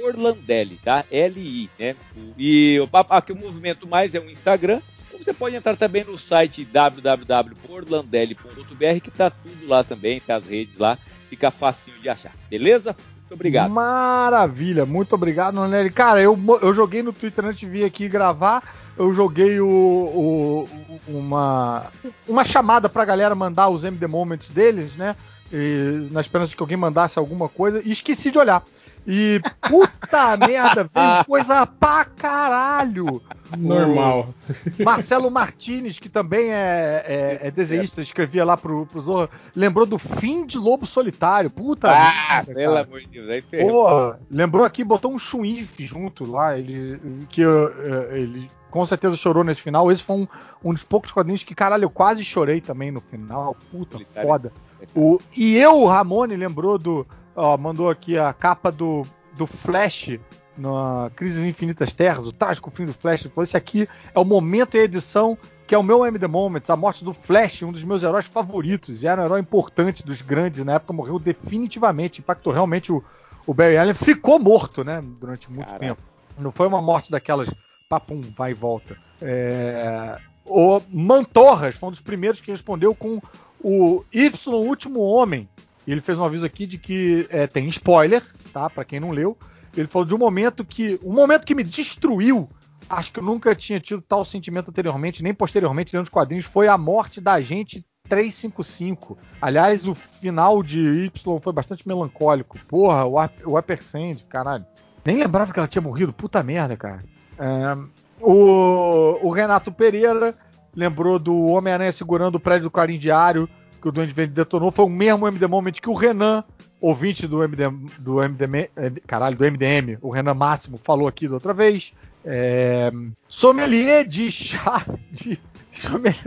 Orlandelli, 0.04 0.78
tá? 0.84 1.04
L-I, 1.10 1.68
né? 1.76 1.96
E 2.38 2.78
o, 2.78 2.88
aqui 3.10 3.32
o 3.32 3.36
movimento 3.36 3.88
mais 3.88 4.14
é 4.14 4.20
o 4.20 4.30
Instagram. 4.30 4.80
Você 5.18 5.32
pode 5.32 5.56
entrar 5.56 5.76
também 5.76 6.04
no 6.04 6.18
site 6.18 6.64
www.orlandelli.br, 6.64 9.00
que 9.02 9.10
tá 9.10 9.30
tudo 9.30 9.66
lá 9.66 9.82
também, 9.84 10.20
tá 10.20 10.36
as 10.36 10.46
redes 10.46 10.78
lá, 10.78 10.98
fica 11.30 11.50
facinho 11.50 11.98
de 12.00 12.08
achar, 12.08 12.32
beleza? 12.50 12.96
Muito 13.20 13.34
obrigado. 13.34 13.70
Maravilha, 13.70 14.84
muito 14.84 15.14
obrigado, 15.14 15.56
Orlandelli. 15.56 15.90
Cara, 15.90 16.20
eu, 16.20 16.38
eu 16.60 16.74
joguei 16.74 17.02
no 17.02 17.12
Twitter 17.12 17.44
antes 17.44 17.60
de 17.60 17.66
vir 17.66 17.84
aqui 17.84 18.08
gravar. 18.08 18.62
Eu 18.96 19.12
joguei 19.14 19.58
o, 19.60 19.66
o- 19.66 20.68
uma, 21.08 21.86
uma 22.28 22.44
chamada 22.44 22.88
pra 22.88 23.04
galera 23.04 23.34
mandar 23.34 23.68
os 23.70 23.82
MD 23.82 24.06
Moments 24.06 24.50
deles, 24.50 24.94
né? 24.94 25.16
E, 25.52 26.06
na 26.12 26.20
esperança 26.20 26.50
de 26.50 26.56
que 26.56 26.62
alguém 26.62 26.76
mandasse 26.76 27.18
alguma 27.18 27.48
coisa, 27.48 27.82
e 27.84 27.90
esqueci 27.90 28.30
de 28.30 28.38
olhar. 28.38 28.62
E 29.06 29.40
puta 29.68 30.36
merda, 30.46 30.84
veio 30.92 31.24
coisa 31.26 31.66
pra 31.66 32.04
caralho. 32.04 33.20
Normal. 33.56 34.34
Marcelo 34.82 35.30
Martinez, 35.30 35.98
que 35.98 36.08
também 36.08 36.50
é, 36.50 37.04
é- 37.06 37.48
é 37.48 37.50
desenhista, 37.50 38.00
escrevia 38.00 38.44
lá 38.44 38.56
pro, 38.56 38.86
pro 38.86 39.00
Zorra, 39.02 39.30
lembrou 39.54 39.86
do 39.86 39.98
fim 39.98 40.46
de 40.46 40.58
Lobo 40.58 40.86
Solitário. 40.86 41.50
Puta 41.50 41.90
Ah, 41.90 42.42
merda, 42.46 42.54
pelo 42.54 42.76
amor 42.78 43.00
de 43.00 43.06
Deus, 43.08 43.28
aí. 43.28 43.42
Porra, 43.42 44.18
lembrou 44.30 44.64
aqui, 44.64 44.82
botou 44.82 45.12
um 45.12 45.18
chuif 45.18 45.86
junto 45.86 46.24
lá, 46.28 46.58
ele, 46.58 46.98
que 47.28 47.42
eh, 47.42 48.08
ele 48.12 48.50
com 48.70 48.84
certeza 48.84 49.14
chorou 49.16 49.44
nesse 49.44 49.60
final. 49.60 49.92
Esse 49.92 50.02
foi 50.02 50.16
um, 50.16 50.28
um 50.64 50.72
dos 50.72 50.82
poucos 50.82 51.12
quadrinhos 51.12 51.44
que, 51.44 51.54
caralho, 51.54 51.84
eu 51.84 51.90
quase 51.90 52.24
chorei 52.24 52.60
também 52.60 52.90
no 52.90 53.00
final. 53.00 53.56
Puta, 53.70 53.92
Solitário. 53.92 54.28
foda. 54.28 54.52
O, 54.96 55.20
e 55.36 55.56
eu, 55.56 55.80
o 55.82 55.86
Ramone, 55.86 56.34
lembrou 56.36 56.76
do. 56.78 57.06
Ó, 57.36 57.56
mandou 57.56 57.90
aqui 57.90 58.18
a 58.18 58.32
capa 58.32 58.70
do, 58.70 59.06
do 59.36 59.46
Flash 59.46 60.18
na 60.56 61.10
Crises 61.16 61.44
Infinitas 61.44 61.92
Terras, 61.92 62.26
o 62.26 62.32
trágico 62.32 62.70
fim 62.70 62.86
do 62.86 62.92
Flash. 62.94 63.22
Falou: 63.24 63.42
Esse 63.42 63.56
aqui 63.56 63.88
é 64.14 64.18
o 64.18 64.24
momento 64.24 64.76
e 64.76 64.80
a 64.80 64.84
edição 64.84 65.36
que 65.66 65.74
é 65.74 65.78
o 65.78 65.82
meu 65.82 66.04
M 66.04 66.18
The 66.18 66.26
Moments, 66.26 66.68
a 66.68 66.76
morte 66.76 67.04
do 67.04 67.14
Flash, 67.14 67.62
um 67.62 67.72
dos 67.72 67.82
meus 67.82 68.02
heróis 68.02 68.26
favoritos. 68.26 69.02
E 69.02 69.06
era 69.06 69.22
um 69.22 69.24
herói 69.24 69.40
importante 69.40 70.04
dos 70.04 70.20
grandes. 70.20 70.64
Na 70.64 70.74
época 70.74 70.92
morreu 70.92 71.18
definitivamente. 71.18 72.20
Impactou 72.20 72.52
realmente 72.52 72.92
o, 72.92 73.02
o 73.46 73.54
Barry 73.54 73.76
Allen. 73.78 73.94
Ficou 73.94 74.38
morto, 74.38 74.84
né? 74.84 75.02
Durante 75.02 75.50
muito 75.50 75.64
Caraca. 75.64 75.80
tempo. 75.84 76.02
Não 76.38 76.52
foi 76.52 76.66
uma 76.66 76.82
morte 76.82 77.10
daquelas 77.10 77.48
papum, 77.88 78.22
vai 78.36 78.50
e 78.50 78.54
volta. 78.54 78.96
É, 79.22 80.18
O 80.44 80.82
Mantorras 80.90 81.76
foi 81.76 81.88
um 81.88 81.92
dos 81.92 82.00
primeiros 82.00 82.40
que 82.40 82.50
respondeu 82.50 82.94
com 82.94 83.20
o 83.62 84.04
Y 84.12 84.54
Último 84.54 85.00
Homem. 85.00 85.48
E 85.86 85.92
ele 85.92 86.00
fez 86.00 86.18
um 86.18 86.24
aviso 86.24 86.44
aqui 86.44 86.66
de 86.66 86.78
que 86.78 87.26
é, 87.30 87.46
tem 87.46 87.68
spoiler, 87.68 88.22
tá? 88.52 88.70
Pra 88.70 88.84
quem 88.84 89.00
não 89.00 89.10
leu. 89.10 89.36
Ele 89.76 89.88
falou 89.88 90.06
de 90.06 90.14
um 90.14 90.18
momento 90.18 90.64
que. 90.64 90.98
Um 91.02 91.12
momento 91.12 91.44
que 91.44 91.54
me 91.54 91.64
destruiu. 91.64 92.48
Acho 92.88 93.12
que 93.12 93.18
eu 93.18 93.24
nunca 93.24 93.54
tinha 93.54 93.80
tido 93.80 94.02
tal 94.02 94.24
sentimento 94.24 94.70
anteriormente, 94.70 95.22
nem 95.22 95.34
posteriormente, 95.34 95.94
lendo 95.94 96.04
os 96.04 96.10
quadrinhos. 96.10 96.44
Foi 96.44 96.68
a 96.68 96.76
morte 96.76 97.20
da 97.20 97.40
gente 97.40 97.84
355. 98.08 99.16
Aliás, 99.40 99.86
o 99.86 99.94
final 99.94 100.62
de 100.62 100.80
Y 100.80 101.40
foi 101.40 101.52
bastante 101.52 101.86
melancólico. 101.88 102.58
Porra, 102.68 103.04
o, 103.04 103.58
Upper 103.58 103.82
Sand, 103.82 104.24
caralho. 104.28 104.64
Nem 105.04 105.16
lembrava 105.18 105.52
que 105.52 105.58
ela 105.58 105.68
tinha 105.68 105.82
morrido. 105.82 106.12
Puta 106.12 106.42
merda, 106.42 106.76
cara. 106.76 107.04
É, 107.38 107.76
o, 108.20 109.18
o 109.26 109.30
Renato 109.30 109.72
Pereira 109.72 110.34
lembrou 110.74 111.18
do 111.18 111.46
Homem-Aranha 111.46 111.92
segurando 111.92 112.36
o 112.36 112.40
prédio 112.40 112.64
do 112.64 112.70
Clarim 112.70 112.98
Diário, 112.98 113.48
que 113.84 113.88
o 113.90 113.92
Duende 113.92 114.14
Verde 114.14 114.32
detonou. 114.32 114.70
Foi 114.70 114.86
o 114.86 114.88
mesmo 114.88 115.28
MD 115.28 115.46
Moment 115.46 115.72
que 115.72 115.90
o 115.90 115.94
Renan, 115.94 116.42
ouvinte 116.80 117.26
do 117.26 117.44
MD, 117.44 117.68
do 117.98 118.14
MDM, 118.14 118.70
eh, 118.74 118.90
caralho, 119.06 119.36
do 119.36 119.44
MDM, 119.44 119.98
o 120.00 120.10
Renan 120.10 120.32
Máximo, 120.32 120.80
falou 120.82 121.06
aqui 121.06 121.28
da 121.28 121.34
outra 121.34 121.52
vez. 121.52 121.92
É, 122.24 122.90
sommelier 123.28 124.06
de 124.06 124.30
chá 124.30 124.82
de 125.12 125.38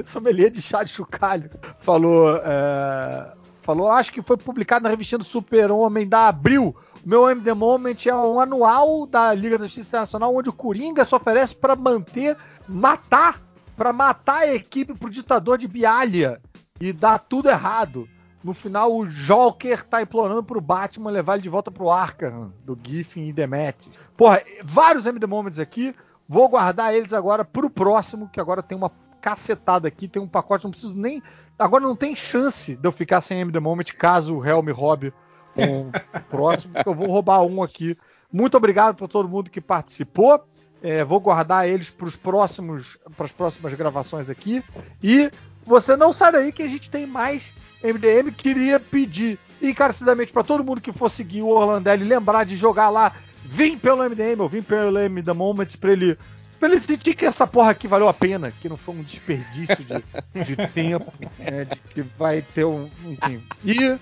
sommelier- 0.06 0.52
de 0.52 0.62
chá 0.62 0.84
de 0.84 0.92
chocalho 0.92 1.50
falou 1.80 2.38
é, 2.38 3.34
falou 3.64 3.90
acho 3.90 4.14
que 4.14 4.22
foi 4.22 4.38
publicado 4.38 4.84
na 4.84 4.90
revistinha 4.90 5.18
do 5.18 5.26
Super 5.26 5.72
Homem 5.72 6.08
da 6.08 6.28
Abril 6.28 6.76
meu 7.04 7.28
MD 7.28 7.52
Moment 7.56 7.96
é 8.06 8.14
um 8.14 8.40
anual 8.40 9.08
da 9.08 9.34
Liga 9.34 9.58
da 9.58 9.66
Justiça 9.66 9.90
Internacional 9.90 10.36
onde 10.36 10.50
o 10.50 10.54
Coringa 10.54 11.04
se 11.04 11.16
oferece 11.16 11.56
para 11.56 11.76
manter 11.76 12.38
matar 12.70 13.42
para 13.76 13.92
matar 13.92 14.42
a 14.42 14.54
equipe 14.54 14.94
pro 14.94 15.10
ditador 15.10 15.58
de 15.58 15.68
Bialha 15.68 16.40
e 16.80 16.94
dar 16.94 17.20
tudo 17.20 17.50
errado 17.50 18.08
no 18.44 18.54
final 18.54 18.96
o 18.96 19.06
Joker 19.06 19.84
tá 19.84 20.02
implorando 20.02 20.44
pro 20.44 20.62
Batman 20.62 21.12
levar 21.12 21.34
ele 21.34 21.44
de 21.44 21.50
volta 21.50 21.70
pro 21.70 21.90
Arkham, 21.90 22.54
do 22.64 22.80
Giffen 22.82 23.28
e 23.28 23.34
Demet. 23.34 23.90
Porra, 24.16 24.42
vários 24.64 25.06
MD 25.06 25.26
Moments 25.28 25.60
aqui. 25.60 25.94
Vou 26.30 26.48
guardar 26.48 26.94
eles 26.94 27.14
agora 27.14 27.44
pro 27.44 27.70
próximo, 27.70 28.30
que 28.30 28.40
agora 28.40 28.64
tem 28.64 28.78
uma 28.78 28.92
cacetada 29.22 29.88
aqui, 29.88 30.08
tem 30.08 30.22
um 30.22 30.28
pacote, 30.28 30.64
não 30.64 30.72
preciso 30.72 30.96
nem. 30.96 31.22
Agora 31.60 31.84
não 31.84 31.96
tem 31.96 32.16
chance 32.16 32.76
de 32.76 32.88
eu 32.88 32.92
ficar 32.92 33.20
sem 33.22 33.42
MD 33.42 33.60
Moment 33.60 33.86
caso 33.98 34.36
o 34.36 34.46
Helm 34.46 34.70
roube 34.72 35.14
um 35.58 35.92
próximo, 36.30 36.74
porque 36.74 36.90
eu 36.90 36.94
vou 36.94 37.08
roubar 37.08 37.42
um 37.42 37.64
aqui. 37.64 37.98
Muito 38.32 38.56
obrigado 38.56 38.96
para 38.96 39.08
todo 39.08 39.28
mundo 39.28 39.50
que 39.50 39.60
participou. 39.60 40.46
É, 40.82 41.04
vou 41.04 41.20
guardar 41.20 41.68
eles 41.68 41.90
para 41.90 42.08
os 42.08 42.16
próximos, 42.16 42.98
para 43.16 43.26
as 43.26 43.32
próximas 43.32 43.74
gravações 43.74 44.30
aqui. 44.30 44.64
E 45.02 45.32
você 45.68 45.96
não 45.98 46.14
sai 46.14 46.32
daí 46.32 46.52
que 46.52 46.64
a 46.64 46.68
gente 46.68 46.90
tem 46.90 47.06
mais 47.06 47.54
MDM. 47.84 48.32
Queria 48.32 48.80
pedir 48.80 49.38
encarecidamente 49.62 50.32
para 50.32 50.44
todo 50.44 50.64
mundo 50.64 50.82
que 50.82 50.94
for 50.94 51.10
seguir 51.10 51.42
o 51.42 51.50
Orlandelli 51.50 52.06
lembrar 52.06 52.46
de 52.46 52.56
jogar 52.56 52.90
lá. 52.90 53.14
Vim 53.44 53.78
pelo 53.78 54.04
MDM, 54.04 54.42
ou 54.42 54.50
vim 54.50 54.62
pelo 54.62 54.98
MD 54.98 55.32
Moments 55.34 55.76
para 55.76 55.92
ele 55.92 56.18
Pra 56.60 56.70
ele 56.70 56.80
sentir 56.80 57.14
que 57.14 57.26
essa 57.26 57.46
porra 57.46 57.72
aqui 57.72 57.88
valeu 57.88 58.08
a 58.08 58.14
pena, 58.14 58.52
que 58.52 58.68
não 58.68 58.78
foi 58.78 58.96
um 58.96 59.04
desperdício 59.04 59.78
de, 59.78 60.44
de 60.44 60.56
tempo, 60.74 61.14
né, 61.38 61.66
de 61.66 61.76
que 61.94 62.02
vai 62.02 62.42
ter 62.42 62.66
um. 62.66 62.90
Enfim. 63.06 63.44
E, 63.64 64.00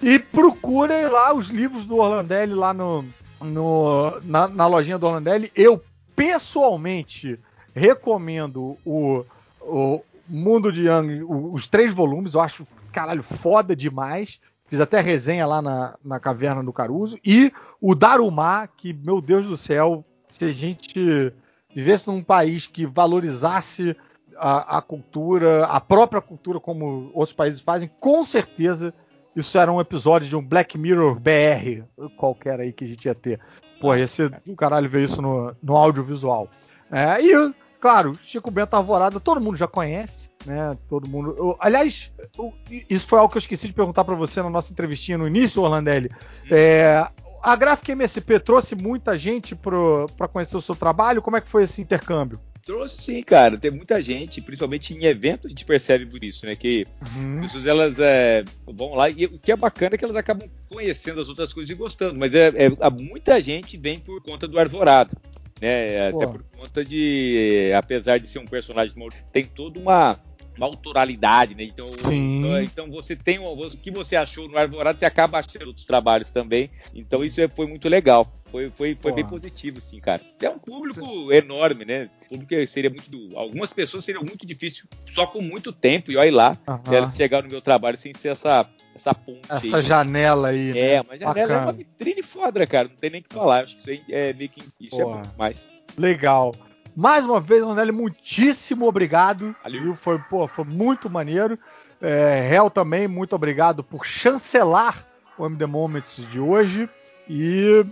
e 0.00 0.18
procurem 0.18 1.08
lá 1.08 1.34
os 1.34 1.48
livros 1.48 1.84
do 1.84 1.96
Orlandelli 1.96 2.54
lá 2.54 2.72
no, 2.72 3.04
no, 3.40 4.20
na, 4.22 4.46
na 4.46 4.66
lojinha 4.68 4.98
do 4.98 5.06
Orlandelli. 5.06 5.50
Eu, 5.52 5.82
pessoalmente, 6.14 7.40
recomendo 7.74 8.78
o, 8.84 9.24
o 9.60 10.00
Mundo 10.28 10.72
de 10.72 10.88
Young, 10.88 11.24
os 11.28 11.66
três 11.66 11.92
volumes, 11.92 12.34
eu 12.34 12.40
acho, 12.40 12.66
caralho, 12.92 13.22
foda 13.22 13.74
demais. 13.74 14.40
Fiz 14.68 14.80
até 14.80 15.00
resenha 15.00 15.46
lá 15.46 15.62
na, 15.62 15.94
na 16.04 16.18
Caverna 16.18 16.62
do 16.62 16.72
Caruso. 16.72 17.18
E 17.24 17.52
o 17.80 17.94
Darumá, 17.94 18.66
que, 18.66 18.92
meu 18.92 19.20
Deus 19.20 19.46
do 19.46 19.56
céu, 19.56 20.04
se 20.28 20.44
a 20.44 20.52
gente 20.52 21.32
vivesse 21.74 22.08
num 22.08 22.22
país 22.22 22.66
que 22.66 22.84
valorizasse 22.84 23.96
a, 24.36 24.78
a, 24.78 24.82
cultura, 24.82 25.64
a 25.66 25.80
própria 25.80 26.20
cultura, 26.20 26.58
como 26.58 27.10
outros 27.14 27.36
países 27.36 27.60
fazem, 27.60 27.90
com 28.00 28.24
certeza 28.24 28.92
isso 29.36 29.58
era 29.58 29.70
um 29.70 29.80
episódio 29.80 30.26
de 30.26 30.34
um 30.34 30.42
Black 30.42 30.78
Mirror 30.78 31.20
BR, 31.20 31.84
qualquer 32.16 32.58
aí 32.58 32.72
que 32.72 32.84
a 32.84 32.88
gente 32.88 33.04
ia 33.04 33.14
ter. 33.14 33.38
Pô, 33.80 33.94
ia 33.94 34.06
ser 34.06 34.30
do 34.46 34.56
caralho 34.56 34.88
ver 34.88 35.04
isso 35.04 35.20
no, 35.20 35.54
no 35.62 35.76
audiovisual. 35.76 36.48
É, 36.90 37.22
e, 37.22 37.54
claro, 37.86 38.18
Chico 38.24 38.50
Bento 38.50 38.74
Alvorada, 38.74 39.20
todo 39.20 39.40
mundo 39.40 39.56
já 39.56 39.68
conhece, 39.68 40.28
né? 40.44 40.76
Todo 40.88 41.08
mundo. 41.08 41.36
Eu, 41.38 41.56
aliás, 41.60 42.10
eu, 42.36 42.52
isso 42.90 43.06
foi 43.06 43.16
algo 43.16 43.30
que 43.30 43.38
eu 43.38 43.40
esqueci 43.40 43.68
de 43.68 43.72
perguntar 43.72 44.02
para 44.02 44.16
você 44.16 44.42
na 44.42 44.50
nossa 44.50 44.72
entrevistinha 44.72 45.16
no 45.16 45.24
início, 45.24 45.62
Orlandelli. 45.62 46.10
É, 46.50 47.06
a 47.40 47.54
Gráfica 47.54 47.92
MSP 47.92 48.40
trouxe 48.40 48.74
muita 48.74 49.16
gente 49.16 49.54
para 49.54 50.26
conhecer 50.26 50.56
o 50.56 50.60
seu 50.60 50.74
trabalho? 50.74 51.22
Como 51.22 51.36
é 51.36 51.40
que 51.40 51.48
foi 51.48 51.62
esse 51.62 51.80
intercâmbio? 51.80 52.40
Trouxe 52.64 53.00
sim, 53.00 53.22
cara. 53.22 53.56
Tem 53.56 53.70
muita 53.70 54.02
gente, 54.02 54.42
principalmente 54.42 54.92
em 54.92 55.04
eventos, 55.04 55.46
a 55.46 55.48
gente 55.50 55.64
percebe 55.64 56.06
por 56.06 56.24
isso, 56.24 56.44
né? 56.44 56.56
Que 56.56 56.84
uhum. 57.14 57.42
pessoas 57.42 57.66
elas 57.66 58.00
é, 58.00 58.44
vão 58.66 58.96
lá 58.96 59.08
e 59.08 59.26
o 59.26 59.38
que 59.38 59.52
é 59.52 59.56
bacana 59.56 59.94
é 59.94 59.98
que 59.98 60.04
elas 60.04 60.16
acabam 60.16 60.50
conhecendo 60.68 61.20
as 61.20 61.28
outras 61.28 61.52
coisas 61.52 61.70
e 61.70 61.74
gostando. 61.78 62.18
Mas 62.18 62.34
é, 62.34 62.48
é 62.56 62.90
muita 62.90 63.40
gente 63.40 63.76
vem 63.76 64.00
por 64.00 64.20
conta 64.20 64.48
do 64.48 64.58
Arvorada, 64.58 65.12
né? 65.60 66.10
Pô. 66.10 66.16
Até 66.18 66.26
por 66.26 66.44
conta 66.56 66.84
de, 66.84 67.72
apesar 67.76 68.18
de 68.18 68.26
ser 68.26 68.38
um 68.38 68.46
personagem, 68.46 68.94
tem 69.32 69.44
toda 69.44 69.78
uma 69.78 70.18
uma 70.56 70.66
autoralidade, 70.66 71.54
né? 71.54 71.64
Então, 71.64 71.86
então, 71.86 72.62
então, 72.62 72.90
você 72.90 73.14
tem 73.14 73.38
o 73.38 73.70
que 73.70 73.90
você 73.90 74.16
achou 74.16 74.48
no 74.48 74.56
Arvorado, 74.56 74.98
você 74.98 75.04
acaba 75.04 75.38
achando 75.38 75.66
outros 75.66 75.84
trabalhos 75.84 76.30
também. 76.30 76.70
Então 76.94 77.24
isso 77.24 77.40
é, 77.40 77.48
foi 77.48 77.66
muito 77.66 77.88
legal. 77.88 78.32
Foi, 78.56 78.70
foi, 78.70 78.98
foi 78.98 79.12
bem 79.12 79.26
positivo, 79.26 79.82
sim, 79.82 80.00
cara. 80.00 80.22
É 80.40 80.48
um 80.48 80.58
público 80.58 81.30
enorme, 81.30 81.84
né? 81.84 82.08
O 82.24 82.28
público 82.30 82.66
seria 82.66 82.88
muito. 82.88 83.10
Do... 83.10 83.36
Algumas 83.36 83.70
pessoas 83.70 84.02
seria 84.02 84.22
muito 84.22 84.46
difícil, 84.46 84.86
só 85.06 85.26
com 85.26 85.42
muito 85.42 85.72
tempo, 85.72 86.10
e 86.10 86.16
olha 86.16 86.34
lá, 86.34 86.56
uhum. 86.66 87.10
chegar 87.10 87.42
no 87.42 87.50
meu 87.50 87.60
trabalho 87.60 87.98
sem 87.98 88.14
ser 88.14 88.28
essa, 88.28 88.66
essa 88.94 89.12
ponte. 89.12 89.42
Essa 89.50 89.76
aí. 89.76 89.82
janela 89.82 90.48
aí. 90.48 90.72
Né? 90.72 90.78
É, 90.78 91.02
mas 91.06 91.20
janela 91.20 91.34
Bacana. 91.34 91.60
é 91.60 91.62
uma 91.64 91.72
vitrine 91.72 92.22
foda, 92.22 92.66
cara. 92.66 92.88
Não 92.88 92.96
tem 92.96 93.10
nem 93.10 93.20
o 93.20 93.24
que 93.24 93.34
falar. 93.34 93.64
Acho 93.64 93.74
que 93.74 93.80
isso 93.82 93.90
aí 93.90 94.02
é 94.08 94.32
meio 94.32 94.48
que. 94.48 94.62
Isso 94.80 95.02
é 95.02 95.04
Porra. 95.04 95.16
é 95.16 95.18
muito 95.18 95.38
mais. 95.38 95.62
Legal. 95.98 96.54
Mais 96.96 97.26
uma 97.26 97.42
vez, 97.42 97.62
Ronelli, 97.62 97.92
muitíssimo 97.92 98.86
obrigado. 98.86 99.54
Viu? 99.70 99.94
Foi, 99.94 100.18
pô, 100.18 100.48
foi 100.48 100.64
muito 100.64 101.10
maneiro. 101.10 101.58
É, 102.00 102.48
Hel 102.50 102.70
também, 102.70 103.06
muito 103.06 103.36
obrigado 103.36 103.84
por 103.84 104.06
chancelar 104.06 105.06
o 105.36 105.44
MD 105.44 105.66
Moments 105.66 106.16
de 106.30 106.40
hoje. 106.40 106.88
E 107.28 107.84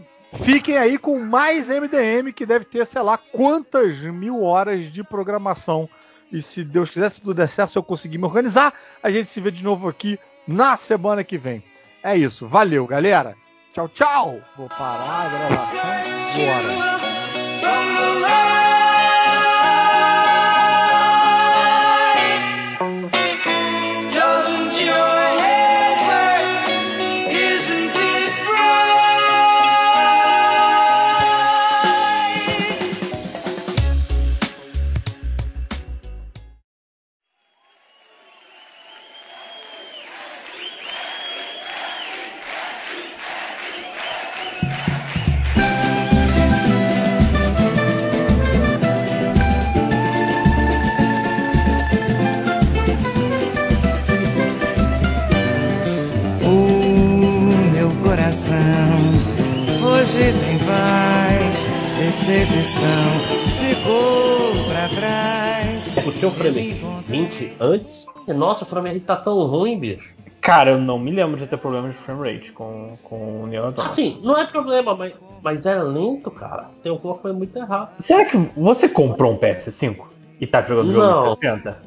fiquem 0.42 0.76
aí 0.76 0.98
com 0.98 1.18
mais 1.18 1.68
MDM, 1.68 2.32
que 2.32 2.46
deve 2.46 2.64
ter, 2.64 2.84
sei 2.86 3.02
lá, 3.02 3.16
quantas 3.18 4.00
mil 4.00 4.42
horas 4.42 4.90
de 4.90 5.02
programação. 5.04 5.88
E 6.32 6.42
se 6.42 6.64
Deus 6.64 6.90
quiser, 6.90 7.10
se 7.10 7.20
tudo 7.20 7.34
der 7.34 7.48
certo, 7.48 7.70
se 7.70 7.78
eu 7.78 7.82
conseguir 7.82 8.18
me 8.18 8.24
organizar, 8.24 8.74
a 9.02 9.10
gente 9.10 9.26
se 9.26 9.40
vê 9.40 9.50
de 9.50 9.62
novo 9.62 9.88
aqui 9.88 10.18
na 10.46 10.76
semana 10.76 11.22
que 11.22 11.38
vem. 11.38 11.62
É 12.02 12.16
isso. 12.16 12.46
Valeu, 12.46 12.86
galera. 12.86 13.36
Tchau, 13.72 13.88
tchau. 13.88 14.40
Vou 14.56 14.68
parar 14.68 15.26
a 15.26 15.28
gravação. 15.28 15.80
Bora. 16.36 17.13
Puxei 66.30 66.50
o 66.50 66.52
frame 66.52 66.72
20 67.06 67.52
antes. 67.60 68.06
Nossa, 68.28 68.64
o 68.64 68.66
frame 68.66 68.88
rate 68.88 69.00
tá 69.00 69.16
tão 69.16 69.46
ruim, 69.46 69.78
bicho. 69.78 70.14
Cara, 70.40 70.72
eu 70.72 70.78
não 70.78 70.98
me 70.98 71.10
lembro 71.10 71.38
de 71.38 71.46
ter 71.46 71.56
problema 71.56 71.88
de 71.88 71.94
frame 71.96 72.32
rate 72.32 72.52
com, 72.52 72.92
com 73.02 73.42
o 73.42 73.46
Neo 73.46 73.66
Advance. 73.68 73.90
Assim, 73.90 74.20
não 74.22 74.36
é 74.36 74.46
problema, 74.46 74.94
mas, 74.94 75.14
mas 75.42 75.64
é 75.64 75.82
lento, 75.82 76.30
cara. 76.30 76.66
Tem 76.82 76.92
alguma 76.92 77.14
coisa 77.14 77.36
muito 77.36 77.56
errada. 77.56 77.90
Será 78.00 78.24
que 78.26 78.36
você 78.56 78.88
comprou 78.88 79.32
um 79.32 79.38
PS5 79.38 80.04
e 80.40 80.46
tá 80.46 80.60
jogando 80.62 80.90
o 80.90 80.92
jogo 80.92 81.28
em 81.28 81.34
60? 81.34 81.78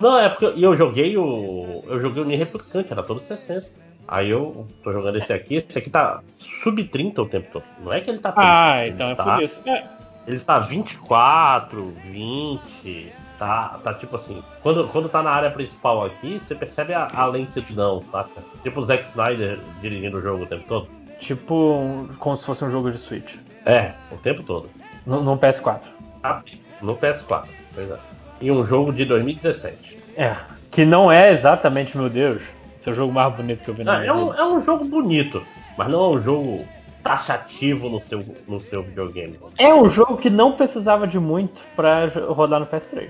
Não, 0.00 0.18
é 0.18 0.28
porque 0.28 0.46
eu 0.64 0.76
joguei 0.76 1.16
o. 1.16 1.84
Eu 1.86 2.00
joguei 2.00 2.22
o 2.22 2.26
Nier 2.26 2.38
Replicante, 2.38 2.92
era 2.92 3.02
todo 3.02 3.20
60. 3.20 3.68
Aí 4.08 4.30
eu 4.30 4.66
tô 4.82 4.90
jogando 4.90 5.18
esse 5.18 5.32
aqui, 5.32 5.56
esse 5.56 5.78
aqui 5.78 5.90
tá 5.90 6.22
sub 6.62 6.82
30 6.82 7.20
o 7.20 7.26
tempo 7.26 7.48
todo. 7.52 7.64
Não 7.84 7.92
é 7.92 8.00
que 8.00 8.08
ele 8.10 8.18
tá 8.20 8.32
30, 8.32 8.48
Ah, 8.48 8.88
então 8.88 9.10
é 9.10 9.14
tá, 9.14 9.24
por 9.24 9.42
isso. 9.42 9.60
É. 9.66 9.84
Ele 10.26 10.40
tá 10.40 10.58
24, 10.58 11.84
20. 11.84 13.12
Tá, 13.38 13.78
tá 13.84 13.94
tipo 13.94 14.16
assim, 14.16 14.42
quando, 14.62 14.88
quando 14.88 15.08
tá 15.08 15.22
na 15.22 15.30
área 15.30 15.50
principal 15.50 16.04
aqui, 16.04 16.40
você 16.42 16.56
percebe 16.56 16.92
a, 16.92 17.06
a 17.14 17.24
lentidão, 17.26 18.02
saca? 18.10 18.42
Tipo 18.64 18.80
o 18.80 18.84
Zack 18.84 19.08
Snyder 19.10 19.60
dirigindo 19.80 20.18
o 20.18 20.20
jogo 20.20 20.42
o 20.42 20.46
tempo 20.46 20.64
todo. 20.66 20.88
Tipo 21.20 22.08
como 22.18 22.36
se 22.36 22.44
fosse 22.44 22.64
um 22.64 22.70
jogo 22.70 22.90
de 22.90 22.98
Switch. 22.98 23.36
É, 23.64 23.92
o 24.10 24.16
tempo 24.16 24.42
todo. 24.42 24.68
No, 25.06 25.22
no 25.22 25.38
PS4. 25.38 25.82
Ah, 26.24 26.42
no 26.82 26.96
PS4, 26.96 27.46
pois 27.74 27.90
é. 27.90 27.98
E 28.40 28.50
um 28.50 28.66
jogo 28.66 28.92
de 28.92 29.04
2017. 29.04 29.98
É, 30.16 30.36
que 30.70 30.84
não 30.84 31.10
é 31.10 31.32
exatamente, 31.32 31.96
meu 31.96 32.10
Deus, 32.10 32.42
esse 32.78 32.88
é 32.88 32.92
o 32.92 32.94
jogo 32.94 33.12
mais 33.12 33.32
bonito 33.34 33.62
que 33.62 33.70
eu 33.70 33.74
vi 33.74 33.84
na 33.84 34.00
minha 34.00 34.10
é 34.10 34.12
um, 34.12 34.34
é 34.34 34.44
um 34.44 34.60
jogo 34.60 34.84
bonito, 34.84 35.44
mas 35.76 35.88
não 35.88 36.04
é 36.04 36.08
um 36.16 36.22
jogo 36.22 36.66
taxativo 37.02 37.88
no 37.88 38.00
seu, 38.00 38.24
no 38.46 38.60
seu 38.60 38.82
videogame. 38.82 39.38
É 39.58 39.72
um 39.72 39.88
jogo 39.88 40.16
que 40.16 40.28
não 40.28 40.52
precisava 40.52 41.06
de 41.06 41.18
muito 41.18 41.62
para 41.74 42.06
rodar 42.28 42.60
no 42.60 42.66
PS3. 42.66 43.08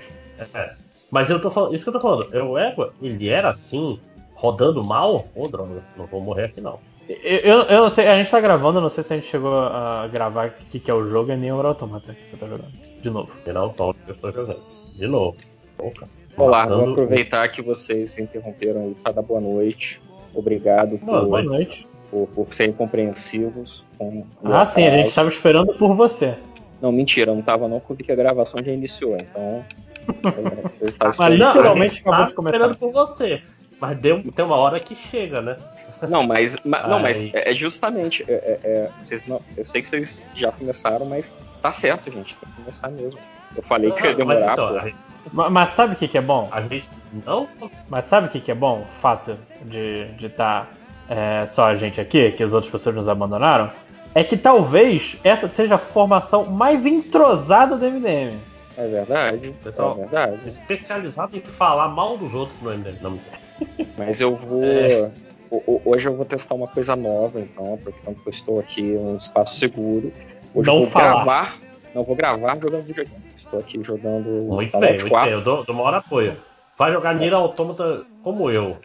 É. 0.55 0.75
Mas 1.11 1.31
eu 1.31 1.41
tô 1.41 1.51
falando, 1.51 1.75
isso 1.75 1.85
que 1.85 1.89
eu 1.89 1.95
tô 1.95 2.01
falando, 2.01 2.31
o 2.35 2.59
Égua, 2.59 2.93
ele 3.01 3.29
era 3.29 3.51
assim, 3.51 3.99
rodando 4.35 4.85
mal? 4.85 5.27
Ô, 5.35 5.43
oh, 5.43 5.49
droga, 5.49 5.83
não 5.97 6.07
vou 6.07 6.21
morrer 6.21 6.45
aqui 6.45 6.61
não. 6.61 6.79
Eu, 7.09 7.63
eu 7.63 7.83
não 7.83 7.91
sei, 7.91 8.07
a 8.07 8.19
gente 8.19 8.31
tá 8.31 8.39
gravando, 8.39 8.83
não 8.83 8.91
sei 8.91 9.03
se 9.03 9.15
a 9.15 9.17
gente 9.17 9.29
chegou 9.29 9.59
a 9.59 10.07
gravar 10.13 10.49
o 10.49 10.51
que, 10.71 10.79
que 10.79 10.91
é 10.91 10.95
o 10.95 11.09
jogo, 11.09 11.33
é 11.33 11.37
nem 11.37 11.51
o 11.51 11.67
Automata 11.67 12.13
que 12.13 12.29
você 12.29 12.37
tá 12.37 12.47
jogando. 12.47 12.73
De 13.01 13.09
novo. 13.09 13.33
Não, 13.47 13.63
Automata 13.63 13.99
que 14.05 14.11
eu 14.11 14.17
tô 14.17 14.31
jogando. 14.31 14.61
De 14.95 15.07
novo. 15.07 15.37
Olá, 16.37 16.67
vou 16.67 16.91
aproveitar 16.91 17.49
que 17.49 17.63
vocês 17.63 18.11
se 18.11 18.23
interromperam 18.23 18.83
aí 18.83 18.95
para 19.03 19.13
dar 19.13 19.23
boa 19.23 19.41
noite. 19.41 20.03
Obrigado 20.35 20.99
Boa 20.99 21.25
por, 21.25 21.43
noite. 21.43 21.87
por, 22.11 22.29
por 22.29 22.53
serem 22.53 22.75
compreensivos. 22.75 23.85
Com 23.97 24.21
o 24.43 24.53
Ah, 24.53 24.67
sim, 24.67 24.87
a 24.87 24.91
gente 24.91 25.09
estava 25.09 25.31
esperando 25.31 25.75
por 25.75 25.95
você. 25.95 26.37
Não, 26.81 26.93
mentira, 26.93 27.31
eu 27.31 27.35
não 27.35 27.43
tava 27.43 27.69
não, 27.69 27.81
porque 27.81 28.11
a 28.13 28.17
gravação 28.17 28.63
já 28.63 28.73
iniciou, 28.73 29.17
então. 29.17 29.65
estavam 30.83 31.15
Mas 31.19 31.35
literalmente 31.39 32.01
acabou 32.01 32.21
tá 32.21 32.29
de 32.29 32.35
começar. 32.35 32.57
esperando 32.57 32.79
por 32.79 32.93
você. 32.93 33.43
Mas 33.81 33.99
deu, 33.99 34.23
tem 34.33 34.45
uma 34.45 34.57
hora 34.57 34.81
que 34.81 34.95
chega, 34.95 35.41
né? 35.41 35.57
Não, 36.09 36.23
mas, 36.23 36.57
ma- 36.65 36.87
não, 36.87 37.01
mas 37.01 37.23
é 37.33 37.51
é 37.51 37.55
justamente. 37.55 38.25
é- 38.29 38.35
é- 38.35 38.61
é, 38.63 38.93
vocês 39.01 39.27
não, 39.27 39.41
eu 39.57 39.65
sei 39.65 39.83
que 39.83 39.89
vocês 39.89 40.29
já 40.35 40.51
começaram, 40.53 41.07
mas 41.07 41.33
tá 41.63 41.73
certo, 41.73 42.11
gente. 42.11 42.39
Tem 42.39 42.49
que 42.49 42.55
começar 42.57 42.91
mesmo. 42.91 43.21
Eu 43.57 43.63
falei 43.63 43.91
que 43.93 44.05
ia 44.05 44.11
Ah, 44.11 44.15
demorar, 44.15 44.41
mas 44.41 44.53
então, 44.53 44.69
pô. 44.69 44.79
a 44.79 44.85
gente, 44.85 44.97
Ma- 45.33 45.51
Mas 45.51 45.71
sabe 45.71 45.95
o 45.95 45.97
que, 45.97 46.09
que 46.09 46.19
é 46.19 46.23
bom? 46.23 46.49
a 46.53 46.61
gente 46.63 46.89
não. 47.27 47.49
Mas 47.89 48.05
sabe 48.07 48.29
o 48.29 48.31
que, 48.31 48.41
que 48.41 48.51
é 48.51 48.55
bom? 48.55 48.83
O 48.83 48.85
fato 49.01 49.37
de 49.67 50.05
estar 50.05 50.17
de 50.17 50.29
tá, 50.31 50.69
é, 51.09 51.47
só 51.47 51.65
a 51.67 51.77
gente 51.77 52.01
aqui, 52.01 52.31
que 52.33 52.43
as 52.43 52.53
outras 52.53 52.71
pessoas 52.71 52.95
nos 52.95 53.09
abandonaram, 53.09 53.71
é 54.15 54.25
que 54.25 54.37
talvez 54.37 55.17
essa 55.23 55.49
seja 55.49 55.77
a 55.77 55.79
formação 55.79 56.45
mais 56.47 56.85
entrosada 56.87 57.77
do 57.77 57.85
MDM. 57.85 58.37
É 58.77 58.87
verdade. 58.87 59.55
Pessoal, 59.63 59.93
é 59.93 60.01
verdade. 60.07 60.39
Especializado 60.49 61.37
em 61.37 61.41
falar 61.41 61.89
mal 61.89 62.17
dos 62.17 62.33
outros 62.33 62.61
no 62.63 62.71
MDM. 62.71 62.97
Não, 63.03 63.19
Mas 63.97 64.21
eu 64.21 64.37
vou. 64.37 64.63
É. 64.65 65.11
ho- 65.51 65.63
ho- 65.67 65.83
Hoje 65.85 66.07
eu 66.09 66.15
vou 66.15 66.25
testar 66.25 66.55
uma 66.55 66.69
coisa 66.69 66.95
nova, 66.95 67.41
então, 67.41 67.77
portanto 67.83 68.21
eu 68.25 68.31
estou 68.31 68.61
aqui 68.61 68.83
num 68.83 69.17
espaço 69.17 69.57
seguro. 69.57 70.13
Hoje 70.55 70.67
Não 70.69 70.77
eu 70.77 70.83
vou 70.83 70.91
falar. 70.91 71.15
gravar. 71.25 71.59
Não 71.95 72.05
vou 72.05 72.15
gravar 72.15 72.57
jogando 72.61 72.83
videogame. 72.85 73.25
Estou 73.37 73.59
aqui 73.61 73.83
jogando 73.83 74.29
muito 74.47 74.79
bem, 74.79 74.91
muito 74.91 75.09
4. 75.09 75.31
bem. 75.31 75.39
Eu 75.39 75.45
dou, 75.45 75.65
dou 75.65 75.75
maior 75.75 75.95
apoio. 75.95 76.37
Vai 76.77 76.93
jogar 76.93 77.15
Nier 77.15 77.35
Automata 77.35 78.05
como 78.23 78.49
eu. 78.51 78.77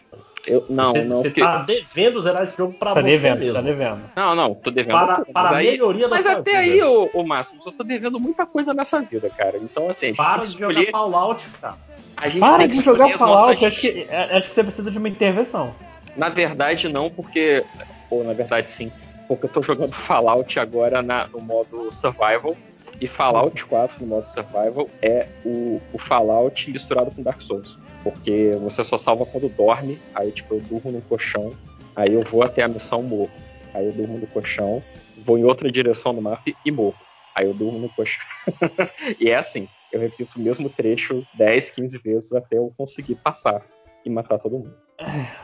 Eu, 0.46 0.64
não, 0.68 0.92
você 0.92 1.04
não, 1.04 1.16
você 1.18 1.22
porque... 1.30 1.40
tá 1.40 1.58
devendo 1.62 2.20
zerar 2.20 2.42
esse 2.44 2.56
jogo 2.56 2.74
pra 2.74 2.92
Tá 2.94 3.00
você 3.00 3.06
devendo, 3.06 3.38
mesmo. 3.38 3.54
tá 3.54 3.60
devendo. 3.62 4.00
não, 4.14 4.34
não, 4.34 4.54
tô 4.54 4.70
devendo. 4.70 4.92
Para, 4.92 5.18
mas 5.18 5.28
para 5.32 5.48
a 5.50 5.56
aí, 5.56 5.70
melhoria 5.70 6.08
da 6.08 6.16
mas 6.16 6.26
até 6.26 6.50
vida. 6.62 6.74
aí, 6.74 6.82
ô, 6.82 7.10
ô 7.14 7.24
Márcio, 7.24 7.58
eu 7.64 7.72
tô 7.72 7.82
devendo 7.82 8.20
muita 8.20 8.44
coisa 8.44 8.74
nessa 8.74 9.00
vida, 9.00 9.30
cara. 9.30 9.56
Então, 9.58 9.88
assim, 9.88 10.06
a 10.06 10.08
gente 10.08 10.16
Para 10.18 10.42
de 10.44 10.52
que 10.54 10.58
jogar 10.60 10.68
escolher. 10.72 10.90
Fallout, 10.90 11.44
cara. 11.60 11.74
A 12.16 12.28
gente 12.28 12.40
Para 12.40 12.58
tem 12.58 12.68
que 12.68 12.76
de 12.78 12.84
jogar 12.84 13.08
escolher 13.10 13.14
as 13.14 13.20
nossas- 13.20 13.40
Fallout, 13.44 13.66
acho 13.66 13.80
que, 13.80 14.06
é, 14.08 14.36
acho 14.36 14.48
que 14.50 14.54
você 14.54 14.62
precisa 14.64 14.90
de 14.90 14.98
uma 14.98 15.08
intervenção. 15.08 15.74
Na 16.16 16.28
verdade, 16.28 16.88
não, 16.88 17.08
porque. 17.10 17.64
Ou 18.10 18.22
na 18.22 18.32
verdade, 18.34 18.68
sim. 18.68 18.92
Porque 19.26 19.46
eu 19.46 19.50
tô 19.50 19.62
jogando 19.62 19.92
Fallout 19.92 20.60
agora 20.60 21.00
na- 21.02 21.26
no 21.26 21.40
modo 21.40 21.90
Survival. 21.90 22.54
E 23.00 23.08
Fallout 23.08 23.64
4 23.66 23.96
no 24.02 24.06
modo 24.06 24.28
Survival 24.28 24.88
é 25.02 25.26
o, 25.44 25.80
o 25.92 25.98
Fallout 25.98 26.70
misturado 26.70 27.10
com 27.10 27.22
Dark 27.22 27.40
Souls. 27.40 27.76
Porque 28.04 28.52
você 28.60 28.84
só 28.84 28.96
salva 28.96 29.26
quando 29.26 29.48
dorme. 29.48 29.98
Aí, 30.14 30.30
tipo, 30.30 30.54
eu 30.54 30.60
durmo 30.60 30.92
no 30.92 31.00
colchão. 31.02 31.52
Aí 31.96 32.12
eu 32.12 32.20
vou 32.20 32.42
até 32.42 32.62
a 32.62 32.68
missão 32.68 33.02
morro. 33.02 33.30
Aí 33.72 33.86
eu 33.86 33.92
durmo 33.92 34.18
no 34.18 34.26
colchão. 34.26 34.82
Vou 35.24 35.38
em 35.38 35.44
outra 35.44 35.72
direção 35.72 36.12
no 36.12 36.22
mapa 36.22 36.42
e 36.64 36.70
morro. 36.70 36.94
Aí 37.34 37.46
eu 37.46 37.54
durmo 37.54 37.78
no 37.78 37.88
colchão. 37.88 38.24
e 39.18 39.30
é 39.30 39.36
assim. 39.36 39.66
Eu 39.90 40.00
repito 40.00 40.38
o 40.38 40.42
mesmo 40.42 40.68
trecho 40.68 41.26
10, 41.34 41.70
15 41.70 41.98
vezes 41.98 42.32
até 42.32 42.58
eu 42.58 42.72
conseguir 42.76 43.14
passar 43.16 43.64
e 44.04 44.10
matar 44.10 44.38
todo 44.38 44.58
mundo. 44.58 44.74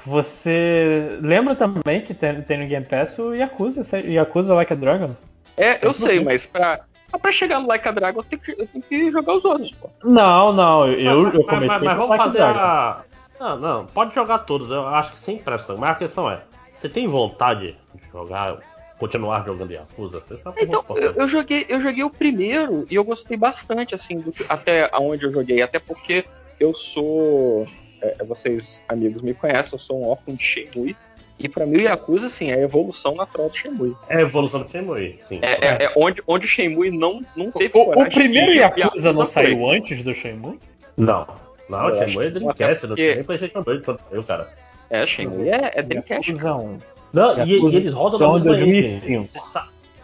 Você 0.05 1.19
lembra 1.21 1.55
também 1.57 2.03
que 2.03 2.15
tem, 2.15 2.43
tem 2.43 2.59
no 2.59 2.67
Game 2.67 2.87
Pass 2.87 3.19
o 3.19 3.35
Yakuza, 3.35 3.99
Yakuza 3.99 4.55
Like 4.55 4.73
a 4.73 4.77
Dragon? 4.77 5.17
É, 5.57 5.85
eu 5.85 5.93
sei, 5.93 6.21
mas 6.21 6.47
pra, 6.47 6.85
pra 7.19 7.33
chegar 7.33 7.61
no 7.61 7.67
Like 7.67 7.89
a 7.89 7.93
Dragon 7.93 8.21
eu 8.21 8.25
tenho 8.25 8.41
que, 8.43 8.51
eu 8.53 8.67
tenho 8.67 8.85
que 8.85 9.11
jogar 9.11 9.35
os 9.35 9.45
outros, 9.45 9.73
pô. 9.73 9.89
Não, 10.05 10.53
não, 10.53 10.87
eu, 10.87 11.23
mas, 11.25 11.35
eu 11.35 11.45
mas- 11.45 11.47
comecei 11.47 11.67
mas, 11.69 11.83
mas 11.83 11.93
com 11.93 11.99
vamos 12.07 12.11
Like 12.11 12.25
fazer 12.25 12.39
Dragon. 12.39 12.59
a. 12.61 13.05
Não, 13.41 13.57
não, 13.59 13.87
pode 13.87 14.15
jogar 14.15 14.39
todos, 14.41 14.71
eu 14.71 14.87
acho 14.87 15.13
que 15.15 15.21
sem 15.21 15.39
pressa. 15.39 15.75
Mas 15.75 15.91
a 15.91 15.95
questão 15.95 16.31
é: 16.31 16.43
você 16.79 16.89
tem 16.89 17.09
vontade 17.09 17.75
de 17.95 18.03
jogar, 18.13 18.59
continuar 18.99 19.45
jogando 19.47 19.73
Yakuza? 19.73 20.21
Você 20.21 20.37
tá 20.37 20.53
com 20.53 20.61
Então, 20.61 20.85
eu, 20.91 21.13
eu 21.13 21.27
joguei, 21.29 21.65
eu 21.69 21.81
joguei 21.81 22.05
o 22.05 22.11
primeiro 22.11 22.87
e 22.91 22.95
eu 22.95 23.03
gostei 23.05 23.37
bastante, 23.39 23.95
assim, 23.95 24.19
do 24.21 24.31
que- 24.31 24.45
até 24.49 24.91
aonde 24.93 25.25
eu 25.25 25.33
joguei. 25.33 25.63
Até 25.63 25.79
porque 25.79 26.25
eu 26.59 26.75
sou. 26.75 27.67
é, 28.03 28.25
vocês, 28.25 28.83
amigos, 28.89 29.23
me 29.23 29.33
conhecem, 29.35 29.75
eu 29.75 29.79
sou 29.81 30.01
um 30.03 30.09
órfão 30.09 30.35
de 30.35 30.43
Shenmue. 30.43 30.97
E 31.43 31.49
pra 31.49 31.65
mim 31.65 31.79
o 31.79 31.81
Yakuza, 31.81 32.27
assim, 32.27 32.51
é 32.51 32.55
a 32.55 32.61
evolução 32.61 33.15
natural 33.15 33.49
do 33.49 33.57
Shenmue. 33.57 33.97
É 34.11 34.19
a 34.19 34.21
evolução 34.21 34.61
do 34.61 34.71
Shenmue, 34.71 35.19
sim. 35.27 35.39
É, 35.41 35.53
é- 35.67 35.85
é 35.87 35.93
onde, 35.97 36.23
onde 36.27 36.45
o 36.45 36.49
Shenmue 36.49 36.91
não, 36.91 37.23
não 37.35 37.51
teve 37.51 37.71
O, 37.75 37.93
o 38.03 38.11
primeiro 38.11 38.51
o 38.51 38.55
Yakuza 38.55 39.09
não 39.13 39.27
foi. 39.27 39.27
saiu 39.27 39.71
antes 39.71 40.05
do 40.05 40.13
Shenmue? 40.13 40.59
Não. 40.99 41.27
Não, 41.69 41.89
Eu 41.89 41.95
o 41.95 41.99
acho 42.03 42.09
Shenmue 42.13 42.27
é 42.27 42.31
Dreamcast, 42.31 42.87
não 42.87 42.95
tem 42.95 43.15
nem 43.15 43.25
PlayStation 43.25 43.63
2 43.63 43.83
quando 43.85 44.01
saiu, 44.11 44.23
cara. 44.25 44.49
É, 44.91 45.07
Shenmue 45.07 45.49
é, 45.49 45.71
é 45.75 45.83
Dreamcast. 45.83 46.29
Yakuza 46.31 46.55
1. 46.55 46.79
Não, 47.13 47.35
e, 47.47 47.55
Yakuza 47.55 47.77
e 47.79 47.81
eles 47.81 47.95
rodam 47.95 48.19
na 48.21 48.33
mesma 48.35 48.51
2005. 48.57 49.07
engine. 49.07 49.29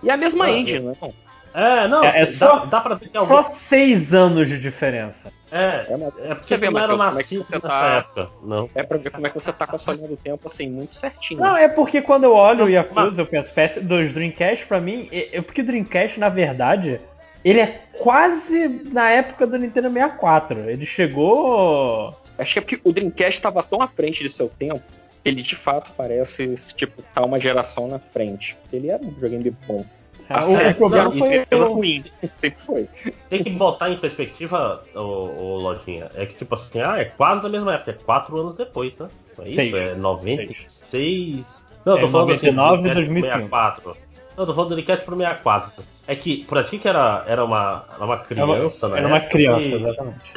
E 0.03 0.11
a 0.11 0.17
mesma 0.17 0.45
Ah, 0.47 0.51
engine, 0.51 0.81
né? 0.87 0.95
Não, 1.57 1.63
É, 1.63 1.89
não, 1.89 2.05
É- 2.05 2.21
é 2.23 2.27
dá, 2.27 2.33
só- 2.33 2.67
dá 2.67 2.81
pra 2.83 2.97
ter 2.97 3.09
que 3.09 3.17
algum... 3.17 3.29
Só 3.29 3.43
seis 3.45 4.13
anos 4.13 4.47
de 4.47 4.59
diferença. 4.61 5.33
É, 5.51 5.87
É, 5.89 6.31
é 6.31 6.35
porque 6.35 6.49
Você 6.49 6.57
vê, 6.59 6.69
não 6.69 6.79
era 6.81 6.93
é 6.93 6.97
nascido 6.97 7.39
nessa 7.39 7.61
tá- 7.61 7.87
época. 7.99 8.29
Não. 8.43 8.69
é 8.75 8.83
pra 8.83 8.99
ver 8.99 9.11
como 9.11 9.27
é 9.27 9.31
que 9.31 9.41
você 9.41 9.53
tá 9.53 9.67
com 9.67 9.77
a 9.77 9.79
sua 9.79 9.95
linha 9.95 10.09
do 10.09 10.17
tempo, 10.17 10.47
assim, 10.47 10.69
muito 10.69 10.95
certinho. 10.95 11.41
Não, 11.41 11.57
é 11.57 11.67
porque 11.67 12.03
quando 12.03 12.25
eu 12.25 12.35
olho 12.35 12.67
o 12.67 12.69
Yakuza, 12.69 13.23
eu 13.23 13.27
penso, 13.27 13.53
PS2 13.55 14.13
Dreamcast, 14.13 14.67
pra 14.67 14.81
mim, 14.81 15.09
é, 15.11 15.39
é 15.39 15.41
porque 15.41 15.63
o 15.63 15.65
Dreamcast, 15.65 16.21
na 16.21 16.29
verdade, 16.29 17.01
ele 17.43 17.61
é 17.61 17.81
quase 17.99 18.69
na 18.93 19.09
época 19.11 19.47
do 19.47 19.57
Nintendo 19.57 19.89
64. 19.91 20.69
Ele 20.69 20.85
chegou. 20.85 22.15
Acho 22.39 22.53
que 22.53 22.59
é 22.59 22.63
porque 22.63 22.81
o 22.85 22.93
Dreamcast 22.93 23.39
estava 23.39 23.63
tão 23.63 23.81
à 23.81 23.89
frente 23.89 24.23
de 24.23 24.29
seu 24.29 24.49
tempo, 24.49 24.83
ele 25.25 25.41
de 25.41 25.57
fato 25.57 25.91
parece, 25.97 26.55
tipo, 26.75 27.03
tá 27.15 27.25
uma 27.25 27.41
geração 27.41 27.89
na 27.89 27.99
frente. 27.99 28.57
Ele 28.71 28.91
era 28.91 29.03
um 29.03 29.09
videogame 29.11 29.51
bom. 29.67 29.85
Ah, 30.29 30.41
Tá 30.41 30.49
o, 30.49 30.75
problema 30.75 31.05
não, 31.05 31.13
foi 31.13 31.37
empresa 31.37 31.67
o, 31.69 31.75
ruim. 31.75 32.05
Sempre 32.37 32.61
foi. 32.61 32.89
Tem 33.29 33.45
que 33.45 33.51
botar 33.51 33.91
em 33.91 33.97
perspectiva, 33.97 34.83
o, 34.95 34.99
o 34.99 35.57
Lojinha. 35.59 36.11
É 36.15 36.27
que 36.27 36.35
tipo 36.35 36.55
assim, 36.55 36.81
ah, 36.81 36.99
é 36.99 37.05
quase 37.05 37.43
da 37.43 37.49
mesma 37.49 37.75
época, 37.75 37.93
é 37.93 37.95
quatro 37.95 38.37
anos 38.39 38.57
depois? 38.57 38.93
Não 38.99 39.09
é 39.39 39.47
isso? 39.47 39.55
Seis. 39.57 39.75
É 39.75 39.95
96. 39.95 41.47
Não, 41.85 41.95
eu 41.95 42.01
tô 42.01 42.07
É, 42.07 42.11
falando 42.11 42.29
99 42.31 42.77
e 42.77 42.77
assim, 42.77 42.89
do 42.89 42.95
2005. 42.95 43.27
64. 43.27 43.97
Não, 44.37 44.43
eu 44.43 44.47
tô 44.47 44.55
falando 44.55 44.69
do 44.71 44.75
Dreamcast 44.75 45.05
pro 45.05 45.17
64. 45.17 45.85
É 46.09 46.17
que 46.17 46.45
pra 46.45 46.65
ti 46.65 46.79
que 46.79 46.89
era, 46.89 47.25
era, 47.27 47.45
uma, 47.45 47.85
era 47.95 48.05
uma 48.05 48.15
Era 48.31 48.45
uma, 48.45 48.55
criança, 48.57 48.89
né? 48.89 48.99
era 48.99 49.09
uma 49.09 49.21
criança, 49.21 49.77
exatamente. 49.77 50.33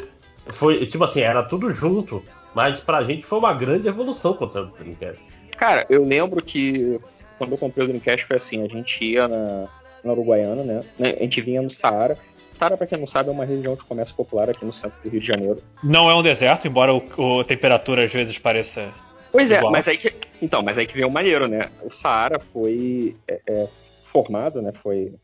Foi, 0.46 0.86
tipo 0.86 1.04
assim, 1.04 1.20
era 1.20 1.42
tudo 1.42 1.72
junto. 1.72 2.22
Mas 2.54 2.80
pra 2.80 3.02
gente 3.04 3.24
foi 3.24 3.38
uma 3.38 3.54
grande 3.54 3.88
evolução 3.88 4.36
saiu 4.50 4.64
o 4.64 4.66
Dreamcast. 4.66 5.22
Cara, 5.56 5.86
eu 5.90 6.04
lembro 6.04 6.42
que 6.42 6.98
quando 7.38 7.52
eu 7.52 7.58
comprei 7.58 7.84
o 7.84 7.88
Dreamcast 7.88 8.26
foi 8.26 8.36
assim, 8.36 8.62
a 8.64 8.68
gente 8.68 9.04
ia 9.04 9.28
na, 9.28 9.68
na 10.04 10.12
Uruguaiana, 10.12 10.62
né? 10.62 10.82
A 10.98 11.22
gente 11.22 11.40
vinha 11.40 11.60
no 11.62 11.70
Saara. 11.70 12.16
Saara, 12.50 12.76
pra 12.76 12.86
quem 12.86 12.98
não 12.98 13.06
sabe, 13.06 13.28
é 13.28 13.32
uma 13.32 13.44
região 13.44 13.74
de 13.74 13.84
comércio 13.84 14.14
popular 14.14 14.50
aqui 14.50 14.64
no 14.64 14.72
centro 14.72 14.98
do 15.02 15.08
Rio 15.08 15.20
de 15.20 15.26
Janeiro. 15.26 15.62
Não 15.82 16.10
é 16.10 16.14
um 16.14 16.22
deserto, 16.22 16.66
embora 16.66 16.92
o, 16.92 17.02
o- 17.16 17.40
a 17.40 17.44
temperatura 17.44 18.04
às 18.04 18.12
vezes 18.12 18.38
pareça. 18.38 18.88
Pois 19.32 19.50
é, 19.50 19.58
Igual. 19.58 19.72
mas 19.72 19.86
aí 19.88 19.96
que. 19.96 20.12
Então, 20.42 20.60
mas 20.62 20.76
aí 20.76 20.86
que 20.86 20.94
vem 20.94 21.04
o 21.04 21.10
maneiro, 21.10 21.46
né? 21.46 21.70
O 21.82 21.90
Saara 21.90 22.38
foi 22.52 23.16
é, 23.28 23.40
é, 23.46 23.68
formado, 24.04 24.60
né? 24.60 24.72
Foi. 24.82 25.14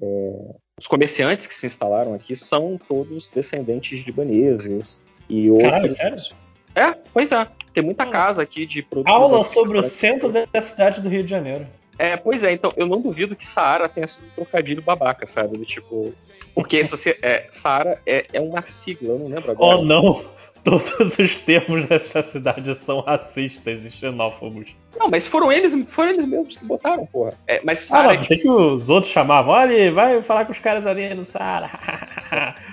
é, 0.00 0.32
os 0.78 0.86
comerciantes 0.86 1.46
que 1.46 1.54
se 1.54 1.66
instalaram 1.66 2.14
aqui 2.14 2.36
são 2.36 2.78
todos 2.88 3.28
descendentes 3.28 3.98
de 3.98 4.04
libaneses 4.06 4.98
e 5.28 5.48
Caralho, 5.60 5.88
outros. 5.90 6.34
É, 6.74 6.94
pois 7.12 7.32
é. 7.32 7.46
Tem 7.72 7.82
muita 7.82 8.04
Ah. 8.04 8.10
casa 8.10 8.42
aqui 8.42 8.66
de 8.66 8.82
produtos. 8.82 9.12
Aula 9.12 9.44
sobre 9.44 9.78
o 9.78 9.88
centro 9.88 10.30
da 10.30 10.62
cidade 10.62 11.00
do 11.00 11.08
Rio 11.08 11.22
de 11.24 11.30
Janeiro. 11.30 11.66
É, 11.98 12.16
pois 12.16 12.42
é, 12.42 12.52
então 12.52 12.72
eu 12.76 12.86
não 12.86 13.00
duvido 13.00 13.34
que 13.36 13.44
Saara 13.44 13.88
tenha 13.88 14.06
sido 14.06 14.26
um 14.26 14.30
trocadilho 14.30 14.82
babaca, 14.82 15.26
sabe? 15.26 15.56
Do 15.56 15.64
tipo. 15.64 16.12
Porque 16.54 16.84
se 16.84 16.90
você, 16.96 17.18
é, 17.22 17.46
Saara 17.50 18.00
é, 18.06 18.26
é 18.32 18.40
uma 18.40 18.62
sigla, 18.62 19.08
eu 19.14 19.18
não 19.18 19.28
lembro 19.28 19.50
agora. 19.50 19.78
Oh 19.78 19.84
não! 19.84 20.36
Todos 20.64 21.16
os 21.16 21.38
termos 21.38 21.86
dessa 21.86 22.22
cidade 22.22 22.74
são 22.74 22.98
racistas 23.00 23.84
e 23.84 23.90
xenófobos. 23.90 24.74
Não, 24.98 25.08
mas 25.08 25.24
foram 25.24 25.52
eles, 25.52 25.72
foram 25.88 26.10
eles 26.10 26.24
mesmos 26.24 26.56
que 26.56 26.64
botaram, 26.64 27.06
porra. 27.06 27.34
É, 27.46 27.60
mas 27.62 27.84
Ah, 27.84 27.86
Saara 27.86 28.06
não, 28.08 28.14
é, 28.14 28.18
pensei 28.18 28.38
que 28.38 28.48
os 28.48 28.88
outros 28.88 29.12
chamavam. 29.12 29.54
Olha, 29.54 29.92
vai 29.92 30.20
falar 30.22 30.44
com 30.44 30.50
os 30.50 30.58
caras 30.58 30.84
ali 30.84 31.14
no 31.14 31.24
Saara. 31.24 31.70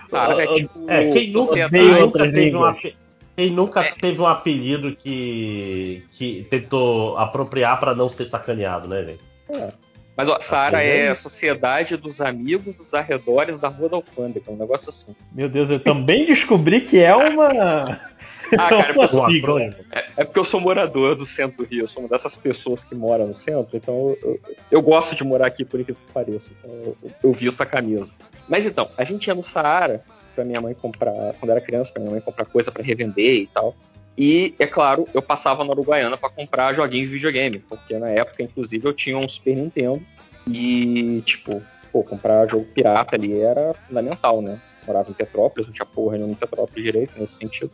Saara 0.10 0.44
é 0.44 0.48
tipo. 0.56 0.90
É, 0.90 1.10
quem 1.12 1.32
nunca, 1.32 1.70
nunca 1.70 2.32
teve 2.32 2.56
um 2.56 2.66
ape- 2.66 2.95
quem 3.35 3.49
nunca 3.49 3.81
É. 3.81 3.91
teve 3.91 4.22
um 4.22 4.27
apelido 4.27 4.95
que, 4.95 6.03
que 6.11 6.45
tentou 6.49 7.18
apropriar 7.18 7.80
pra 7.80 7.95
não 7.95 8.10
ser 8.10 8.26
sacaneado, 8.27 8.88
né, 8.88 9.03
gente? 9.05 9.73
Mas 10.15 10.30
ó, 10.30 10.39
Saara 10.39 10.77
Mas 10.77 10.85
é 10.88 10.97
é 11.05 11.10
a 11.10 11.15
sociedade 11.15 11.97
dos 11.97 12.22
amigos 12.22 12.76
dos 12.76 12.93
arredores 12.93 13.57
da 13.57 13.68
Rua 13.68 13.89
da 13.89 13.95
Alfândega, 13.97 14.51
um 14.51 14.55
negócio 14.55 14.89
assim. 14.89 15.15
Meu 15.31 15.49
Deus, 15.49 15.69
eu 15.72 15.80
também 15.80 16.26
descobri 16.26 16.81
que 16.81 16.99
é 16.99 17.15
uma. 17.15 17.99
Ah, 18.55 18.69
cara, 18.69 19.07
sou- 19.07 19.26
acrônimo. 19.26 19.73
É 20.15 20.23
porque 20.23 20.38
eu 20.38 20.43
sou 20.43 20.60
morador 20.60 21.15
do 21.15 21.26
centro 21.26 21.57
do 21.65 21.68
Rio, 21.68 21.85
eu 21.85 21.88
sou 21.88 22.03
uma 22.03 22.10
dessas 22.10 22.35
pessoas 22.38 22.84
que 22.84 22.93
moram 22.93 23.26
no 23.26 23.34
centro, 23.34 23.76
então 23.76 23.95
eu, 23.95 24.19
eu- 24.22 24.39
eu 24.69 24.81
gosto 24.81 25.15
de 25.15 25.23
morar 25.23 25.47
aqui 25.47 25.65
por 25.65 25.80
incrível 25.80 25.99
que 26.05 26.11
pareça. 26.11 26.51
Então 26.60 26.69
eu, 26.84 26.97
eu 27.23 27.34
visto 27.34 27.61
a 27.61 27.65
camisa. 27.65 28.14
Mas 28.47 28.68
então, 28.68 28.88
a 28.95 29.03
gente 29.03 29.26
ia 29.26 29.34
no 29.34 29.41
Saara 29.41 30.03
pra 30.34 30.43
minha 30.43 30.61
mãe 30.61 30.73
comprar, 30.73 31.34
quando 31.39 31.51
era 31.51 31.61
criança, 31.61 31.91
pra 31.91 32.01
minha 32.01 32.11
mãe 32.11 32.22
comprar 32.22 32.45
coisa 32.45 32.72
pra 32.72 32.84
revender 32.84 33.41
e 33.41 33.47
tal. 33.47 33.76
E, 34.18 34.53
é 34.60 34.68
claro, 34.68 35.07
eu 35.14 35.22
passava 35.22 35.64
na 35.64 35.72
Uruguaiana 35.72 36.18
para 36.18 36.30
comprar 36.30 36.73
joguinhos 36.73 37.10
de 37.10 37.15
videogame, 37.15 37.60
porque 37.60 37.97
na 37.97 38.10
época, 38.10 38.43
inclusive, 38.43 38.85
eu 38.88 38.93
tinha 38.93 39.18
um 39.18 39.27
Super 39.27 39.55
Nintendo 39.55 40.01
e, 40.47 41.22
tipo, 41.26 41.61
pô, 41.91 42.03
comprar 42.03 42.47
jogo 42.49 42.65
pirata 42.65 43.15
ali 43.15 43.39
era 43.39 43.73
fundamental, 43.88 44.41
né? 44.41 44.60
Morava 44.85 45.10
em 45.10 45.14
Petrópolis, 45.14 45.68
não 45.68 45.73
tinha 45.73 45.85
porra 45.85 46.18
nenhuma 46.18 46.34
em 46.34 46.38
Petrópolis 46.38 46.84
direito 46.84 47.14
nesse 47.18 47.35
sentido. 47.35 47.72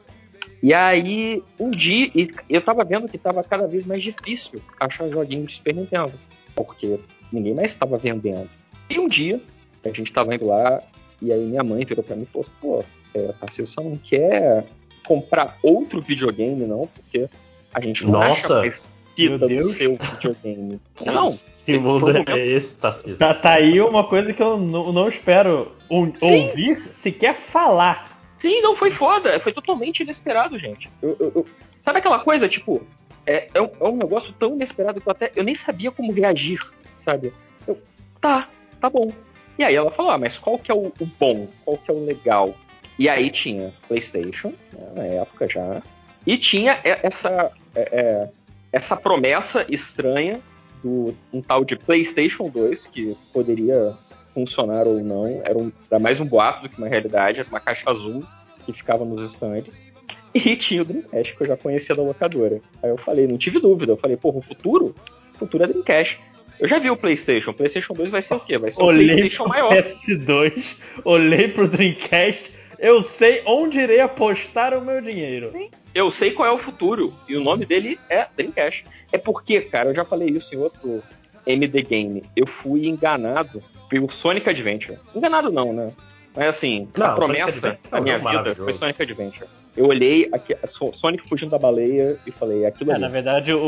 E 0.62 0.74
aí, 0.74 1.42
um 1.60 1.72
dia, 1.72 2.12
eu 2.50 2.62
tava 2.62 2.84
vendo 2.84 3.10
que 3.10 3.18
tava 3.18 3.44
cada 3.44 3.66
vez 3.68 3.86
mais 3.86 4.02
difícil 4.04 4.62
achar 4.80 5.08
joguinhos 5.10 5.48
de 5.48 5.54
Super 5.54 5.76
Nintendo, 5.76 6.14
porque 6.56 7.00
ninguém 7.32 7.54
mais 7.54 7.72
estava 7.72 7.98
vendendo. 7.98 8.50
E 8.90 9.00
um 9.00 9.08
dia, 9.08 9.42
a 9.84 9.90
gente 9.90 10.12
tava 10.12 10.36
indo 10.36 10.48
lá, 10.48 10.82
e 11.22 11.32
aí 11.32 11.46
minha 11.46 11.64
mãe 11.64 11.86
virou 11.86 12.04
pra 12.04 12.16
mim 12.16 12.24
e 12.24 12.26
falou 12.26 12.42
assim, 12.42 12.52
pô, 12.62 12.84
é, 13.14 13.34
Tarcísio, 13.40 13.68
você 13.68 13.82
não 13.82 13.98
quer 13.98 14.66
comprar 15.06 15.58
outro 15.64 16.02
videogame, 16.02 16.66
não? 16.66 16.88
Porque 16.88 17.28
a 17.74 17.82
gente 17.82 18.04
não 18.06 18.12
Nossa, 18.12 18.62
acha 18.62 18.74
meu 19.18 19.38
do 19.40 19.64
seu 19.64 19.98
videogame. 19.98 20.80
Não, 21.06 21.38
Que 21.66 21.78
mundo 21.78 22.08
um 22.08 22.24
é 22.34 22.48
esse, 22.48 22.78
Tarcísio? 22.78 23.18
Tá, 23.18 23.34
tá 23.34 23.52
aí 23.52 23.80
uma 23.80 24.04
coisa 24.04 24.34
que 24.34 24.42
eu 24.42 24.58
não, 24.58 24.92
não 24.92 25.08
espero 25.08 25.72
Sim. 26.16 26.48
ouvir, 26.48 26.90
sequer 26.94 27.38
falar. 27.40 28.20
Sim, 28.38 28.62
não 28.62 28.76
foi 28.76 28.90
foda. 28.90 29.40
Foi 29.40 29.52
totalmente 29.52 30.00
inesperado, 30.02 30.58
gente. 30.58 30.90
Eu- 31.02 31.16
eu- 31.20 31.32
eu- 31.36 31.46
Sabe 31.80 32.00
aquela 32.00 32.20
coisa, 32.20 32.50
tipo, 32.50 32.82
é, 33.26 33.48
é 33.54 33.62
um, 33.62 33.70
é 33.80 33.84
um 33.88 33.96
negócio 33.98 34.34
tão 34.34 34.54
inesperado 34.54 35.00
que 35.00 35.08
eu 35.08 35.12
até 35.12 35.32
eu 35.36 35.44
nem 35.44 35.54
sabia 35.56 35.92
como 35.92 36.12
reagir, 36.12 36.60
sabe? 36.98 37.32
Eu, 37.68 37.80
tá, 38.20 38.50
tá 38.82 38.90
bom. 38.90 39.12
E 39.60 39.64
aí 39.64 39.76
ela 39.76 39.92
falou, 39.92 40.12
ah, 40.12 40.18
mas 40.18 40.38
qual 40.38 40.58
que 40.58 40.72
é 40.72 40.74
o, 40.74 40.88
o 40.88 41.06
bom? 41.20 41.46
Qual 41.66 41.78
que 41.78 41.92
é 41.92 41.94
o 41.94 42.06
legal? 42.06 42.56
E 42.98 43.10
aí 43.10 43.30
tinha 43.30 43.74
PlayStation, 43.90 44.54
né, 44.72 44.92
na 44.96 45.04
época 45.04 45.50
já, 45.50 45.82
e 46.26 46.38
tinha 46.38 46.80
essa, 46.84 47.52
é, 47.76 47.82
é, 47.92 48.30
essa 48.72 48.96
promessa 48.96 49.66
estranha 49.70 50.40
do 50.82 51.14
um 51.34 51.42
tal 51.42 51.66
de 51.66 51.76
PlayStation 51.76 52.50
2, 52.50 52.88
que 52.88 53.18
poderia 53.34 53.98
funcionar 54.34 54.88
ou 54.88 55.04
não, 55.04 55.28
era, 55.44 55.58
um, 55.58 55.70
era 55.92 56.00
mais 56.00 56.22
um 56.22 56.26
boato 56.26 56.64
do 56.64 56.70
que 56.70 56.78
uma 56.78 56.88
realidade, 56.88 57.42
era 57.42 57.50
uma 57.50 57.60
caixa 57.60 57.90
azul 57.90 58.24
que 58.66 58.72
ficava 58.72 59.04
nos 59.04 59.22
estandes. 59.22 59.86
E 60.34 60.56
tinha 60.56 60.84
o 60.84 60.86
Dreamcast, 60.86 61.36
que 61.36 61.44
eu 61.44 61.48
já 61.48 61.58
conhecia 61.58 61.96
da 61.96 62.04
locadora. 62.04 62.62
Aí 62.84 62.90
eu 62.90 62.98
falei, 62.98 63.28
não 63.28 63.38
tive 63.38 63.60
dúvida, 63.60 63.92
eu 63.92 63.98
falei, 63.98 64.16
porra, 64.16 64.38
o 64.38 64.42
futuro? 64.42 64.94
O 65.34 65.38
futuro 65.40 65.64
é 65.64 65.68
Dreamcast. 65.68 66.22
Eu 66.60 66.68
já 66.68 66.78
vi 66.80 66.90
o 66.90 66.98
PlayStation, 66.98 67.52
o 67.52 67.54
PlayStation 67.54 67.94
2 67.94 68.10
vai 68.10 68.22
ser 68.22 68.34
o 68.34 68.40
quê? 68.40 68.58
Vai 68.58 68.70
ser 68.72 68.82
um 68.82 68.86
Olhei 68.86 69.06
PlayStation 69.08 69.48
maior. 69.48 69.72
PS2, 69.74 70.76
olhei 71.06 71.48
pro 71.48 71.68
Dreamcast, 71.68 72.52
eu 72.78 73.02
sei 73.02 73.42
onde 73.46 73.80
irei 73.80 74.00
apostar 74.02 74.74
o 74.78 74.82
meu 74.84 75.00
dinheiro. 75.02 75.52
Eu 75.96 76.12
sei 76.12 76.32
qual 76.32 76.48
é 76.48 76.52
o 76.52 76.58
futuro, 76.58 77.14
e 77.28 77.36
o 77.36 77.42
nome 77.44 77.66
dele 77.66 77.98
é 78.10 78.28
Dreamcast. 78.36 78.86
É 79.12 79.18
porque, 79.18 79.62
cara, 79.62 79.90
eu 79.90 79.96
já 79.96 80.04
falei 80.06 80.28
isso 80.30 80.54
em 80.54 80.58
outro 80.58 81.02
MD 81.48 81.82
Game. 81.82 82.24
Eu 82.36 82.46
fui 82.46 82.88
enganado 82.88 83.64
pelo 83.90 84.10
Sonic 84.12 84.48
Adventure. 84.50 85.00
Enganado 85.16 85.50
não, 85.52 85.74
né? 85.74 85.92
Mas 86.36 86.48
assim, 86.50 86.88
Não, 86.96 87.08
a 87.08 87.16
promessa 87.16 87.80
é 87.86 87.90
da 87.90 88.02
minha 88.02 88.20
vida 88.20 88.54
foi 88.56 88.72
Sonic 88.74 89.02
Adventure. 89.02 89.48
Eu 89.76 89.88
olhei 89.88 90.30
aqui, 90.32 90.56
Sonic 90.94 91.28
fugindo 91.28 91.50
da 91.52 91.58
baleia 91.58 92.20
e 92.28 92.32
falei, 92.32 92.66
aquilo 92.66 92.92
É, 92.92 92.96
ali. 92.96 93.02
na 93.02 93.10
verdade, 93.10 93.52
o, 93.54 93.60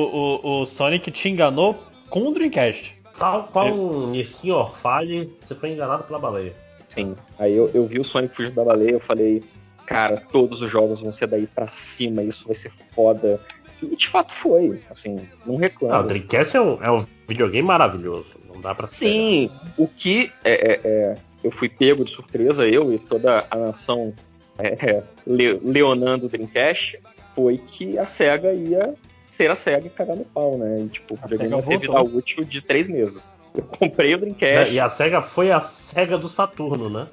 o- 0.44 0.62
o 0.62 0.66
Sonic 0.66 1.10
te 1.10 1.30
enganou 1.30 1.82
com 2.12 2.28
o 2.28 2.34
Dreamcast. 2.34 2.96
Tal 3.18 3.46
qual 3.52 3.68
um 3.74 4.12
Nissin 4.12 4.52
Orfale, 4.52 5.34
você 5.44 5.56
foi 5.56 5.72
enganado 5.72 6.04
pela 6.04 6.20
baleia. 6.20 6.54
Sim. 6.88 7.16
Aí 7.40 7.56
eu, 7.56 7.70
eu 7.74 7.86
vi 7.88 8.00
o 8.00 8.04
Sonic 8.04 8.36
fugindo 8.36 8.54
da 8.56 8.64
baleia, 8.64 8.92
eu 8.92 9.00
falei, 9.00 9.42
cara, 9.86 10.22
todos 10.32 10.62
os 10.62 10.70
jogos 10.70 11.00
vão 11.02 11.12
ser 11.12 11.26
daí 11.28 11.48
pra 11.48 11.68
cima, 11.68 12.22
isso 12.22 12.46
vai 12.46 12.54
ser 12.54 12.72
foda. 12.94 13.40
E 13.82 13.96
de 13.96 14.08
fato 14.08 14.32
foi, 14.34 14.80
assim, 14.92 15.16
não 15.46 15.56
Ah, 15.56 15.58
o 15.58 15.58
reclamo. 15.58 16.08
Dreamcast 16.08 16.56
é 16.58 16.62
um, 16.62 16.84
é 16.84 16.92
um 16.92 17.06
videogame 17.28 17.68
maravilhoso. 17.68 18.28
Não 18.54 18.60
dá 18.62 18.76
pra. 18.76 18.86
Sim, 18.88 19.50
o 19.78 19.88
que 19.88 20.32
é, 20.44 20.52
é, 20.74 20.82
é, 20.84 21.18
eu 21.44 21.50
fui 21.52 21.70
pego 21.70 22.04
de 22.04 22.12
surpresa, 22.12 22.68
eu 22.68 22.94
e 22.94 23.00
toda 23.00 23.46
a 23.50 23.56
nação 23.56 24.14
é, 24.60 24.68
é, 24.68 25.04
le- 25.26 25.60
leonando 25.64 26.26
o 26.26 26.30
Dreamcast, 26.30 27.00
foi 27.34 27.58
que 27.58 27.98
a 27.98 28.06
SEGA 28.06 28.52
ia 28.54 28.94
ser 29.32 29.50
a 29.50 29.56
SEGA 29.56 29.88
e 29.88 29.90
cagar 29.90 30.16
no 30.16 30.26
pau, 30.26 30.58
né? 30.58 30.82
E, 30.86 30.90
tipo, 30.90 31.16
o 31.16 31.20
A 31.22 31.28
ter 31.28 31.38
vida 31.38 31.58
voltou. 31.88 32.18
útil 32.18 32.44
de 32.44 32.62
três 32.62 32.88
meses. 32.90 33.32
Eu 33.54 33.64
comprei 33.64 34.14
o 34.16 34.18
Dreamcast. 34.18 34.70
É, 34.70 34.74
E 34.74 34.80
a 34.80 34.88
SEGA 34.88 35.22
foi 35.22 35.52
a 35.52 35.60
SEGA 35.60 36.18
do 36.18 36.30
Saturno, 36.30 36.90
né? 36.90 37.08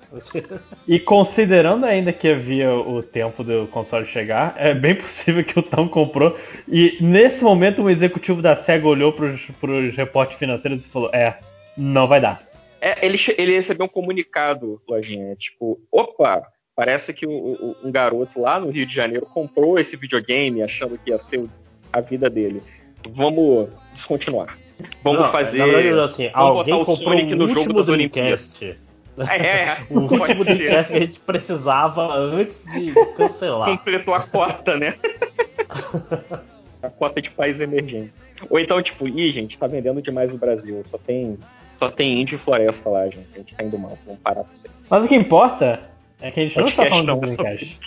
E 0.86 1.00
considerando 1.00 1.84
ainda 1.84 2.12
que 2.12 2.28
havia 2.28 2.72
o 2.72 3.02
tempo 3.02 3.42
do 3.42 3.66
console 3.68 4.06
chegar, 4.06 4.54
é 4.56 4.72
bem 4.72 4.94
possível 4.94 5.42
que 5.42 5.58
o 5.58 5.62
Tom 5.62 5.88
comprou. 5.88 6.38
E 6.68 6.96
nesse 7.00 7.42
momento 7.42 7.82
um 7.82 7.90
executivo 7.90 8.40
da 8.40 8.54
SEGA 8.54 8.86
olhou 8.86 9.12
pros, 9.12 9.40
pros 9.60 9.96
reportes 9.96 10.38
financeiros 10.38 10.84
e 10.84 10.88
falou: 10.88 11.10
É, 11.12 11.38
não 11.76 12.06
vai 12.06 12.20
dar. 12.20 12.46
É, 12.80 13.04
ele, 13.04 13.18
ele 13.36 13.52
recebeu 13.54 13.86
um 13.86 13.88
comunicado, 13.88 14.80
Lojinha, 14.88 15.34
tipo, 15.34 15.80
opa, 15.90 16.42
parece 16.76 17.12
que 17.12 17.26
o- 17.26 17.30
o- 17.32 17.76
um 17.82 17.90
garoto 17.90 18.40
lá 18.40 18.60
no 18.60 18.70
Rio 18.70 18.86
de 18.86 18.94
Janeiro 18.94 19.26
comprou 19.26 19.76
esse 19.80 19.96
videogame 19.96 20.62
achando 20.62 20.96
que 20.96 21.10
ia 21.10 21.18
ser 21.18 21.38
o- 21.38 21.50
a 21.92 22.00
vida 22.00 22.28
dele. 22.30 22.62
Vamos 23.10 23.68
descontinuar. 23.92 24.56
Vamos 25.02 25.20
Não, 25.20 25.30
fazer. 25.30 25.64
Verdade, 25.64 26.00
assim, 26.00 26.30
vamos 26.30 26.58
alguém 26.58 26.74
botar 26.74 26.92
o 26.92 26.96
comprou 26.96 26.96
Sonic 26.96 27.32
o 27.32 27.36
no 27.36 27.48
jogo 27.48 27.60
último 27.60 27.74
das 27.74 27.88
Olimpíadas. 27.88 28.52
Dreamcast. 28.58 28.88
É, 29.18 29.46
é, 29.46 29.78
O 29.90 30.02
último. 30.02 30.44
Dreamcast 30.44 30.92
que 30.92 30.96
a 30.96 31.00
gente 31.00 31.18
precisava 31.18 32.14
antes 32.14 32.64
de 32.66 32.92
cancelar. 33.16 33.68
Completou 33.70 34.14
a 34.14 34.20
cota, 34.20 34.76
né? 34.76 34.94
a 36.80 36.88
cota 36.88 37.20
de 37.20 37.30
países 37.30 37.60
emergentes. 37.60 38.30
Ou 38.48 38.60
então, 38.60 38.80
tipo, 38.80 39.08
ih, 39.08 39.32
gente, 39.32 39.58
tá 39.58 39.66
vendendo 39.66 40.00
demais 40.00 40.32
no 40.32 40.38
Brasil. 40.38 40.80
Só 40.88 40.98
tem, 40.98 41.36
só 41.80 41.90
tem 41.90 42.20
índio 42.20 42.36
e 42.36 42.38
floresta 42.38 42.88
lá, 42.88 43.06
gente. 43.08 43.26
A 43.34 43.38
gente 43.38 43.56
tá 43.56 43.64
indo 43.64 43.76
mal. 43.76 43.98
Vamos 44.06 44.20
parar 44.20 44.44
com 44.44 44.52
isso 44.52 44.68
aí. 44.68 44.72
Mas 44.88 45.04
o 45.04 45.08
que 45.08 45.16
importa 45.16 45.80
é 46.20 46.30
que 46.30 46.40
a 46.40 46.42
gente 46.44 46.58
não 46.58 46.66
está 46.66 46.86
falando 46.86 47.06
do 47.14 47.20
não, 47.20 47.26
só 47.26 47.42
Dreamcast. 47.42 47.78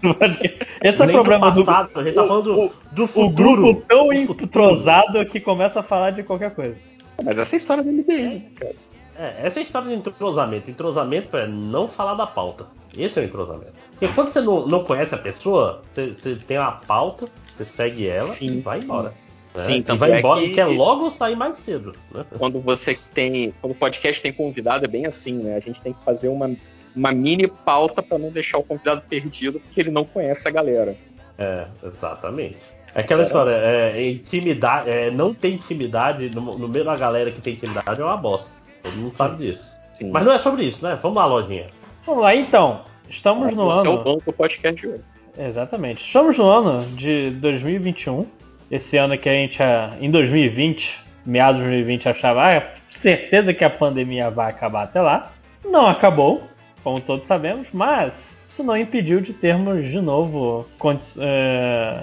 podcast. 0.00 0.66
Esse 0.82 1.02
é 1.02 1.04
o 1.06 1.08
problema 1.10 1.50
do 1.50 1.60
do, 1.60 1.64
passado, 1.64 1.90
a 2.00 2.02
gente 2.04 2.14
tá 2.14 2.22
o- 2.24 2.28
falando 2.28 2.60
o- 2.60 2.72
do 2.92 3.04
o 3.04 3.06
futuro. 3.06 3.32
grupo 3.62 3.82
tão 3.88 4.08
Do 4.08 4.12
entrosado 4.14 5.24
que 5.26 5.40
começa 5.40 5.80
a 5.80 5.82
falar 5.82 6.10
de 6.10 6.22
qualquer 6.22 6.54
coisa. 6.54 6.76
Mas 7.24 7.38
essa 7.38 7.54
é 7.54 7.56
a 7.56 7.58
história 7.58 7.82
do 7.82 7.90
MDM, 7.90 8.40
cara. 8.54 8.74
É, 9.18 9.46
essa 9.46 9.58
é 9.58 9.60
a 9.60 9.64
história 9.64 9.88
de 9.88 9.94
entrosamento. 9.96 10.70
Entrosamento 10.70 11.36
é 11.36 11.46
não 11.48 11.88
falar 11.88 12.14
da 12.14 12.26
pauta. 12.26 12.66
Esse 12.96 13.18
é 13.18 13.22
o 13.22 13.24
entrosamento. 13.24 13.72
Porque 13.90 14.08
quando 14.14 14.32
você 14.32 14.40
não, 14.40 14.66
não 14.66 14.84
conhece 14.84 15.14
a 15.14 15.18
pessoa, 15.18 15.82
você, 15.92 16.12
você 16.12 16.36
tem 16.36 16.56
a 16.56 16.70
pauta, 16.70 17.26
você 17.56 17.64
segue 17.64 18.06
ela 18.06 18.20
Sim. 18.20 18.46
e 18.46 18.60
vai 18.60 18.78
embora. 18.78 19.08
né? 19.08 19.14
Sim, 19.56 19.76
e 19.78 19.82
tanto 19.82 19.98
vai 19.98 20.12
é 20.12 20.18
embora 20.20 20.40
que- 20.40 20.46
e 20.46 20.54
quer 20.54 20.66
logo 20.66 21.10
sair 21.10 21.34
mais 21.34 21.56
cedo. 21.58 21.92
Né? 22.12 22.24
quando 22.38 22.60
você 22.60 22.96
tem. 23.12 23.52
Quando 23.60 23.72
o 23.72 23.74
podcast 23.74 24.22
tem 24.22 24.32
convidado, 24.32 24.84
é 24.84 24.88
bem 24.88 25.04
assim, 25.06 25.32
né? 25.32 25.56
A 25.56 25.60
gente 25.60 25.82
tem 25.82 25.92
que 25.92 26.04
fazer 26.04 26.28
uma, 26.28 26.54
uma 26.98 27.12
mini 27.12 27.46
pauta 27.46 28.02
pra 28.02 28.18
não 28.18 28.30
deixar 28.30 28.58
o 28.58 28.62
convidado 28.62 29.02
perdido, 29.08 29.60
porque 29.60 29.80
ele 29.80 29.90
não 29.90 30.04
conhece 30.04 30.46
a 30.48 30.50
galera. 30.50 30.96
É, 31.38 31.64
exatamente. 31.82 32.58
É 32.94 33.00
aquela 33.00 33.22
história, 33.22 33.52
é, 33.52 34.10
intimidade, 34.10 34.90
é, 34.90 35.10
não 35.10 35.32
ter 35.32 35.50
intimidade 35.50 36.30
no, 36.34 36.58
no 36.58 36.68
meio 36.68 36.84
da 36.84 36.96
galera 36.96 37.30
que 37.30 37.40
tem 37.40 37.54
intimidade 37.54 38.00
é 38.00 38.04
uma 38.04 38.16
bosta. 38.16 38.48
Todo 38.82 38.96
mundo 38.96 39.16
sabe 39.16 39.46
disso. 39.46 39.64
Sim. 39.92 40.10
Mas 40.10 40.24
não 40.24 40.32
é 40.32 40.38
sobre 40.38 40.64
isso, 40.64 40.84
né? 40.84 40.98
Vamos 41.00 41.16
lá, 41.16 41.26
lojinha. 41.26 41.66
Vamos 42.06 42.22
lá, 42.22 42.34
então. 42.34 42.82
Estamos 43.08 43.54
no 43.54 43.66
Você 43.66 43.86
é 43.86 43.90
o 43.90 43.94
ano. 43.94 44.04
dono 44.04 44.22
do 44.24 44.32
podcast 44.32 44.80
de 44.80 44.88
hoje. 44.88 45.02
Exatamente. 45.38 46.04
Estamos 46.04 46.36
no 46.36 46.48
ano 46.48 46.86
de 46.96 47.30
2021. 47.32 48.26
Esse 48.70 48.96
ano 48.96 49.16
que 49.16 49.28
a 49.28 49.32
gente, 49.32 49.62
ah, 49.62 49.90
em 50.00 50.10
2020, 50.10 50.98
meados 51.24 51.60
de 51.60 51.68
2020, 51.68 52.08
achava, 52.08 52.44
ah, 52.44 52.52
é 52.52 52.74
certeza 52.90 53.54
que 53.54 53.64
a 53.64 53.70
pandemia 53.70 54.30
vai 54.30 54.50
acabar 54.50 54.84
até 54.84 55.00
lá. 55.00 55.32
Não 55.64 55.86
acabou, 55.86 56.42
como 56.82 57.00
todos 57.00 57.26
sabemos, 57.26 57.68
mas 57.72 58.38
isso 58.48 58.62
não 58.62 58.76
impediu 58.76 59.20
de 59.20 59.32
termos 59.32 59.86
de 59.86 60.00
novo. 60.00 60.66
É, 61.18 62.02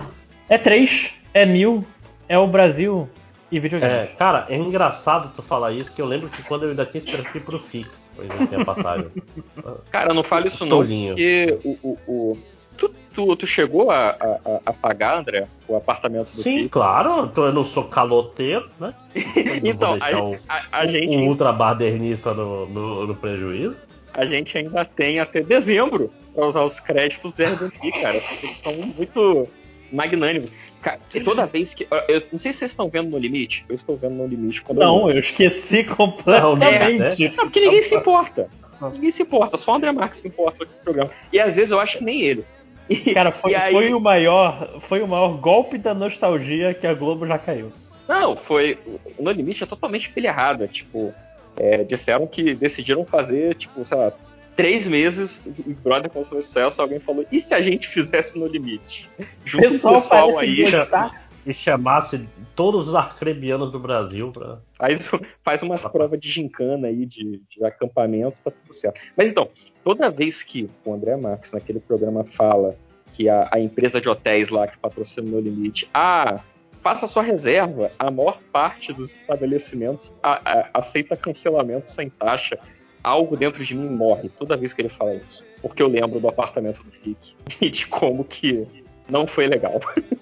é 0.49 0.57
3, 0.57 1.11
é 1.33 1.45
mil, 1.45 1.83
é 2.29 2.37
o 2.37 2.47
Brasil 2.47 3.09
e 3.51 3.59
videogame. 3.59 3.93
É, 3.93 4.05
cara, 4.17 4.45
é 4.49 4.55
engraçado 4.55 5.31
tu 5.35 5.41
falar 5.41 5.71
isso, 5.71 5.93
que 5.93 6.01
eu 6.01 6.05
lembro 6.05 6.29
que 6.29 6.43
quando 6.43 6.63
eu 6.63 6.69
ainda 6.69 6.85
tinha 6.85 7.03
escrevido 7.03 7.41
pro 7.41 7.59
FIC, 7.59 7.89
pois 8.15 8.29
eu 8.39 8.47
tinha 8.47 8.63
passagem. 8.65 9.07
Cara, 9.91 10.13
não 10.13 10.23
fale 10.23 10.47
isso 10.47 10.65
não, 10.65 10.77
Tolinho. 10.77 11.15
porque 11.15 11.59
o. 11.63 11.77
o, 11.83 11.97
o- 12.07 12.37
Tu, 12.77 12.93
tu, 13.13 13.35
tu 13.37 13.47
chegou 13.47 13.89
a, 13.89 14.09
a, 14.09 14.59
a- 14.65 14.73
pagar, 14.73 15.17
André, 15.17 15.47
o 15.65 15.77
apartamento 15.77 16.35
do 16.35 16.41
Sim, 16.41 16.67
claro, 16.67 17.23
então 17.31 17.45
eu 17.45 17.53
não 17.53 17.63
sou 17.63 17.85
caloteiro, 17.85 18.69
né? 18.77 18.93
Então, 19.63 19.97
a, 20.01 20.21
um, 20.21 20.35
a, 20.49 20.81
a 20.81 20.85
um 20.85 20.89
gente, 20.89 21.15
ultra 21.19 21.53
badernista 21.53 22.33
no, 22.33 22.65
no, 22.67 23.07
no 23.07 23.15
prejuízo. 23.15 23.77
A 24.15 24.25
gente 24.25 24.57
ainda 24.57 24.83
tem 24.85 25.19
até 25.19 25.41
dezembro 25.41 26.11
pra 26.33 26.45
usar 26.45 26.63
os 26.63 26.79
créditos 26.79 27.33
do 27.35 27.43
Airbnb, 27.43 27.91
cara. 28.01 28.19
porque 28.21 28.45
Eles 28.47 28.57
são 28.57 28.73
muito 28.73 29.47
magnânimos. 29.91 30.49
Cara, 30.81 30.99
e 31.13 31.19
toda 31.21 31.45
vez 31.47 31.73
que. 31.73 31.87
Eu 32.07 32.21
não 32.31 32.37
sei 32.37 32.51
se 32.51 32.59
vocês 32.59 32.71
estão 32.71 32.87
vendo 32.89 33.09
no 33.09 33.17
limite. 33.17 33.65
Eu 33.67 33.75
estou 33.75 33.97
vendo 33.97 34.15
no 34.15 34.27
limite. 34.27 34.61
Quando 34.61 34.81
eu- 34.81 34.87
Não, 34.87 35.09
eu 35.09 35.19
esqueci 35.19 35.83
completamente. 35.83 37.29
Não, 37.35 37.45
porque 37.45 37.59
ninguém 37.59 37.81
se 37.81 37.95
importa. 37.95 38.49
Ninguém 38.93 39.09
se 39.09 39.21
importa, 39.23 39.57
só 39.57 39.71
o 39.71 39.75
André 39.75 39.91
Marques 39.91 40.19
se 40.19 40.27
importa 40.27 40.65
com 40.65 40.71
o 40.71 40.83
programa. 40.83 41.09
E 41.31 41.39
às 41.39 41.55
vezes 41.55 41.71
eu 41.71 41.79
acho 41.79 41.97
que 41.99 42.03
nem 42.03 42.21
ele. 42.21 42.43
E- 42.89 43.13
Cara, 43.13 43.31
foi, 43.31 43.55
aí- 43.55 43.73
foi 43.73 43.93
o 43.93 43.99
maior, 43.99 44.79
foi 44.87 45.01
o 45.01 45.07
maior 45.07 45.37
golpe 45.37 45.77
da 45.77 45.93
nostalgia 45.93 46.73
que 46.73 46.85
a 46.85 46.93
Globo 46.93 47.25
já 47.25 47.39
caiu. 47.39 47.71
Não, 48.07 48.35
foi. 48.35 48.77
No 49.19 49.31
Limite 49.31 49.63
é 49.63 49.65
totalmente 49.65 50.09
pilha 50.11 50.27
errada. 50.27 50.67
Tipo, 50.67 51.11
é, 51.57 51.83
disseram 51.83 52.27
que 52.27 52.53
decidiram 52.53 53.05
fazer, 53.05 53.55
tipo, 53.55 53.85
sei 53.85 53.97
lá, 53.97 54.11
três 54.55 54.87
meses. 54.87 55.41
O 55.45 55.49
Big 55.49 55.73
Brother 55.81 56.09
começou 56.11 56.41
sucesso. 56.41 56.81
Alguém 56.81 56.99
falou: 56.99 57.25
e 57.31 57.39
se 57.39 57.53
a 57.53 57.61
gente 57.61 57.87
fizesse 57.87 58.37
No 58.37 58.47
Limite? 58.47 59.09
Junto 59.43 59.63
com 59.63 59.67
o 59.67 59.71
Pessoal 59.71 59.93
pessoal 59.93 60.37
aí, 60.39 60.71
gostar. 60.71 61.25
E 61.45 61.53
chamasse 61.53 62.27
todos 62.55 62.87
os 62.87 62.95
arcrebianos 62.95 63.71
do 63.71 63.79
Brasil 63.79 64.31
pra. 64.31 64.59
faz, 64.75 65.11
faz 65.43 65.61
umas 65.61 65.83
provas 65.83 66.19
de 66.19 66.27
gincana 66.27 66.87
aí, 66.87 67.05
de, 67.05 67.39
de 67.47 67.63
acampamentos, 67.63 68.39
tá 68.39 68.49
tudo 68.49 68.73
certo. 68.73 68.99
Mas 69.15 69.29
então, 69.29 69.47
toda 69.83 70.09
vez 70.09 70.41
que 70.41 70.67
o 70.83 70.93
André 70.93 71.15
Marques 71.17 71.53
naquele 71.53 71.79
programa 71.79 72.23
fala 72.23 72.75
que 73.13 73.29
a, 73.29 73.47
a 73.51 73.59
empresa 73.59 74.01
de 74.01 74.09
hotéis 74.09 74.49
lá 74.49 74.67
que 74.67 74.77
patrocina 74.79 75.27
o 75.27 75.31
No 75.33 75.39
Limite, 75.39 75.87
ah, 75.93 76.41
faça 76.85 77.07
sua 77.07 77.23
reserva, 77.23 77.91
a 77.97 78.11
maior 78.11 78.37
parte 78.53 78.93
dos 78.93 79.09
estabelecimentos 79.09 80.13
a- 80.21 80.39
a- 80.45 80.69
aceita 80.71 81.15
cancelamento 81.17 81.89
sem 81.89 82.11
taxa. 82.11 82.59
Algo 83.03 83.35
dentro 83.35 83.65
de 83.65 83.73
mim 83.73 83.89
morre 83.89 84.29
toda 84.29 84.55
vez 84.55 84.71
que 84.71 84.83
ele 84.83 84.89
fala 84.89 85.15
isso. 85.15 85.43
Porque 85.63 85.81
eu 85.81 85.87
lembro 85.87 86.19
do 86.19 86.29
apartamento 86.29 86.83
do 86.83 86.91
Fique 86.91 87.33
e 87.59 87.71
de 87.71 87.87
como 87.87 88.23
que 88.23 88.67
não 89.09 89.25
foi 89.25 89.47
legal. 89.47 89.79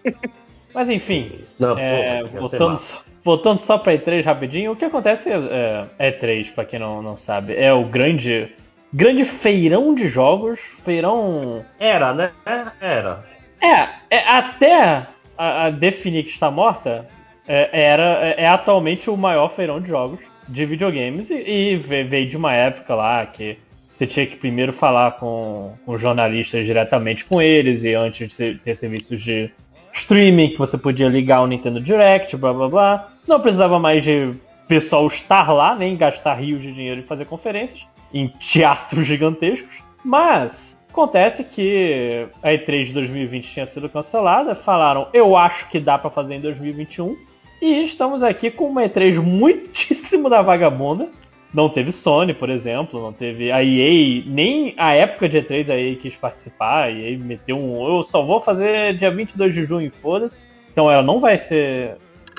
Mas 0.73 0.90
enfim, 0.90 1.41
Não, 1.60 1.77
é, 1.77 2.23
pô, 2.23 2.40
voltando, 2.40 2.81
voltando 3.22 3.60
só 3.60 3.77
pra 3.77 3.94
E3 3.94 4.23
rapidinho, 4.23 4.72
o 4.72 4.76
que 4.77 4.85
acontece 4.85 5.30
é, 5.30 5.85
é 5.99 6.11
E3, 6.14 6.53
pra 6.53 6.64
quem 6.64 6.80
não, 6.80 7.02
não 7.02 7.18
sabe, 7.18 7.57
é 7.57 7.73
o 7.73 7.84
grande, 7.84 8.49
grande 8.94 9.26
feirão 9.26 9.94
de 9.94 10.07
jogos, 10.07 10.61
feirão 10.85 11.64
Era, 11.77 12.14
né? 12.14 12.31
Era. 12.80 13.26
É, 13.61 14.15
é, 14.15 14.19
até 14.30 15.07
a, 15.38 15.65
a 15.65 15.69
definir 15.69 16.23
que 16.23 16.31
está 16.31 16.49
morta, 16.51 17.07
é, 17.47 17.69
era, 17.72 18.19
é, 18.22 18.43
é 18.43 18.47
atualmente 18.47 19.10
o 19.10 19.18
maior 19.18 19.49
feirão 19.49 19.80
de 19.81 19.89
jogos 19.89 20.19
de 20.47 20.65
videogames 20.65 21.30
e, 21.30 21.35
e 21.35 21.76
ve- 21.77 22.03
veio 22.03 22.30
de 22.30 22.38
uma 22.38 22.53
época 22.53 22.95
lá 22.95 23.26
que 23.26 23.57
você 23.95 24.07
tinha 24.07 24.26
que 24.26 24.35
primeiro 24.35 24.73
falar 24.73 25.11
com, 25.14 25.73
com 25.85 25.97
jornalistas 25.97 26.65
diretamente 26.65 27.26
com 27.26 27.41
eles 27.41 27.84
e 27.84 27.93
antes 27.93 28.35
de 28.35 28.55
ter 28.55 28.76
serviços 28.76 29.22
de 29.22 29.49
streaming 29.93 30.49
que 30.49 30.57
você 30.57 30.77
podia 30.77 31.07
ligar 31.07 31.41
o 31.41 31.47
Nintendo 31.47 31.80
Direct, 31.80 32.35
blá 32.35 32.51
blá 32.53 32.68
blá. 32.69 33.10
Não 33.27 33.39
precisava 33.39 33.77
mais 33.80 34.03
de 34.03 34.31
pessoal 34.68 35.05
estar 35.07 35.51
lá, 35.51 35.76
nem 35.76 35.95
gastar 35.95 36.34
rios 36.35 36.61
de 36.61 36.72
dinheiro 36.73 37.01
e 37.01 37.03
fazer 37.03 37.26
conferências 37.26 37.85
em 38.14 38.27
teatros 38.27 39.05
gigantescos. 39.05 39.77
Mas 40.03 40.72
acontece 40.94 41.44
que 41.44 42.28
a 42.41 42.49
E3 42.49 42.86
de 42.86 42.94
2020 42.94 43.52
tinha 43.52 43.65
sido 43.65 43.90
cancelada, 43.90 44.53
falaram, 44.53 45.07
eu 45.11 45.36
acho 45.36 45.68
que 45.70 45.80
dá 45.80 45.98
pra 45.98 46.11
fazer 46.11 46.36
em 46.36 46.40
2021. 46.40 47.18
E 47.60 47.84
estamos 47.84 48.22
aqui 48.22 48.52
com 48.52 48.68
uma 48.68 48.84
E3 48.84 49.20
muitíssimo 49.20 50.30
da 50.30 50.41
vagabunda. 50.41 51.10
Não 51.52 51.70
teve 51.70 51.91
Sony, 51.91 52.34
por 52.34 52.49
exemplo, 52.49 53.02
não 53.02 53.14
teve 53.14 53.52
a 53.52 53.64
EA, 53.64 54.24
nem 54.26 54.74
a 54.78 54.94
época 54.94 55.28
de 55.28 55.41
E3 55.41 55.70
a 55.70 55.78
EA 55.78 55.95
quis 55.95 56.15
participar, 56.15 56.86
a 56.86 56.91
EA 56.91 57.18
meteu 57.18 57.57
um. 57.57 57.88
Eu 57.88 58.03
só 58.03 58.24
vou 58.24 58.40
fazer 58.40 58.95
dia 58.98 59.10
22 59.11 59.53
de 59.53 59.65
junho, 59.65 59.91
foda-se. 59.91 60.45
Então 60.72 60.90
ela 60.90 61.03
não 61.03 61.20
vai 61.20 61.38
ser 61.38 61.98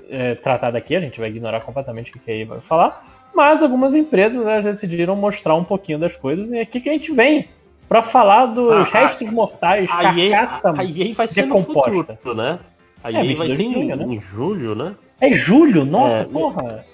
é, 0.08 0.34
tratada 0.34 0.78
aqui, 0.78 0.94
a 0.94 1.00
gente 1.00 1.18
vai 1.18 1.28
ignorar 1.28 1.60
completamente 1.60 2.10
o 2.10 2.20
que 2.20 2.30
a 2.30 2.34
EA 2.34 2.46
vai 2.46 2.60
falar. 2.60 3.04
Mas 3.34 3.62
algumas 3.62 3.94
empresas 3.94 4.46
elas 4.46 4.64
decidiram 4.64 5.16
mostrar 5.16 5.54
um 5.54 5.64
pouquinho 5.64 5.98
das 5.98 6.14
coisas 6.16 6.50
e 6.50 6.56
é 6.56 6.60
aqui 6.60 6.80
que 6.80 6.88
a 6.88 6.92
gente 6.92 7.12
vem 7.12 7.48
pra 7.88 8.02
falar 8.02 8.46
dos 8.46 8.72
Ah, 8.72 8.80
a- 8.80 8.84
restos 8.84 9.30
mortais, 9.30 9.88
A 9.90 10.02
carcaça. 10.02 10.74
a 10.76 10.84
EA 10.84 11.14
vai 11.14 11.28
ser 11.28 11.46
no 11.46 11.54
decomposta. 11.56 12.14
futuro, 12.16 12.34
né? 12.36 12.58
A 13.02 13.10
É, 13.10 13.14
EA 13.14 13.36
vai 13.36 13.48
22 13.48 13.56
ser 13.56 13.62
em, 13.62 13.72
junho, 13.72 13.96
né? 13.96 14.04
em 14.14 14.20
julho, 14.20 14.74
né? 14.74 14.94
É 15.20 15.30
julho? 15.32 15.84
Nossa, 15.84 16.16
É, 16.16 16.24
porra! 16.24 16.84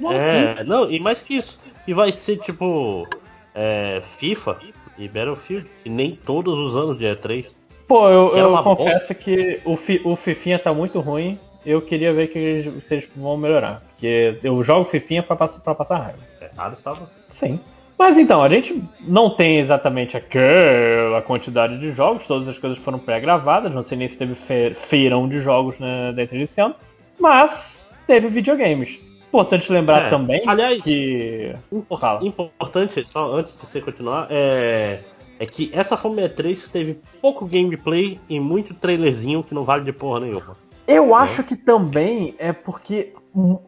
Nossa, 0.00 0.16
É, 0.16 0.64
não, 0.64 0.90
e 0.90 0.98
mais 1.00 1.20
que 1.20 1.34
isso. 1.36 1.58
E 1.86 1.92
vai 1.92 2.12
ser 2.12 2.36
tipo 2.38 3.06
é, 3.54 4.00
FIFA 4.18 4.56
e 4.96 5.08
Battlefield, 5.08 5.66
que 5.82 5.88
nem 5.90 6.14
todos 6.14 6.56
os 6.56 6.76
anos 6.76 6.96
de 6.98 7.04
E3. 7.04 7.46
Pô, 7.86 8.08
eu, 8.08 8.36
eu 8.36 8.62
confesso 8.62 9.14
que 9.14 9.60
o, 9.64 9.76
fi, 9.76 10.00
o 10.04 10.14
Fifinha 10.14 10.58
tá 10.58 10.72
muito 10.74 11.00
ruim. 11.00 11.38
Eu 11.66 11.80
queria 11.82 12.12
ver 12.12 12.28
que 12.28 12.70
vocês 12.80 13.08
vão 13.16 13.36
melhorar. 13.36 13.82
Porque 13.90 14.38
eu 14.42 14.62
jogo 14.62 14.84
Fifinha 14.84 15.22
pra, 15.22 15.34
pra 15.36 15.74
passar 15.74 15.96
raiva. 15.98 16.18
É 16.40 16.50
raro 16.56 16.74
estar 16.74 16.92
você. 16.92 17.12
Sim. 17.28 17.60
Mas 17.98 18.16
então, 18.16 18.40
a 18.42 18.48
gente 18.48 18.80
não 19.00 19.28
tem 19.30 19.58
exatamente 19.58 20.16
aquela 20.16 21.20
quantidade 21.22 21.78
de 21.78 21.92
jogos, 21.92 22.26
todas 22.26 22.46
as 22.46 22.56
coisas 22.56 22.78
foram 22.78 22.98
pré-gravadas, 22.98 23.72
não 23.74 23.82
sei 23.82 23.98
nem 23.98 24.06
se 24.08 24.16
teve 24.16 24.34
fe- 24.36 24.72
feirão 24.74 25.28
de 25.28 25.40
jogos 25.40 25.78
né, 25.80 26.12
dentro 26.12 26.38
desse 26.38 26.60
ano, 26.60 26.74
mas 27.18 27.88
teve 28.06 28.28
videogames. 28.28 29.00
Importante 29.28 29.70
lembrar 29.72 30.06
É, 30.06 30.10
também 30.10 30.42
aliás- 30.46 30.82
que. 30.82 31.52
Impor- 31.72 32.00
Fala. 32.00 32.24
Importante, 32.24 33.04
só 33.10 33.34
antes 33.34 33.52
de 33.58 33.66
você 33.66 33.80
continuar, 33.80 34.26
é, 34.30 35.00
é 35.38 35.44
que 35.44 35.68
essa 35.74 35.96
E3 35.98 36.62
que 36.62 36.70
teve 36.70 37.00
pouco 37.20 37.44
gameplay 37.46 38.18
e 38.28 38.38
muito 38.40 38.72
trailerzinho 38.74 39.42
que 39.42 39.54
não 39.54 39.64
vale 39.64 39.84
de 39.84 39.92
porra 39.92 40.20
nenhuma. 40.20 40.56
Eu 40.86 41.14
acho 41.14 41.42
que 41.42 41.54
também 41.54 42.34
é 42.38 42.50
porque 42.52 43.12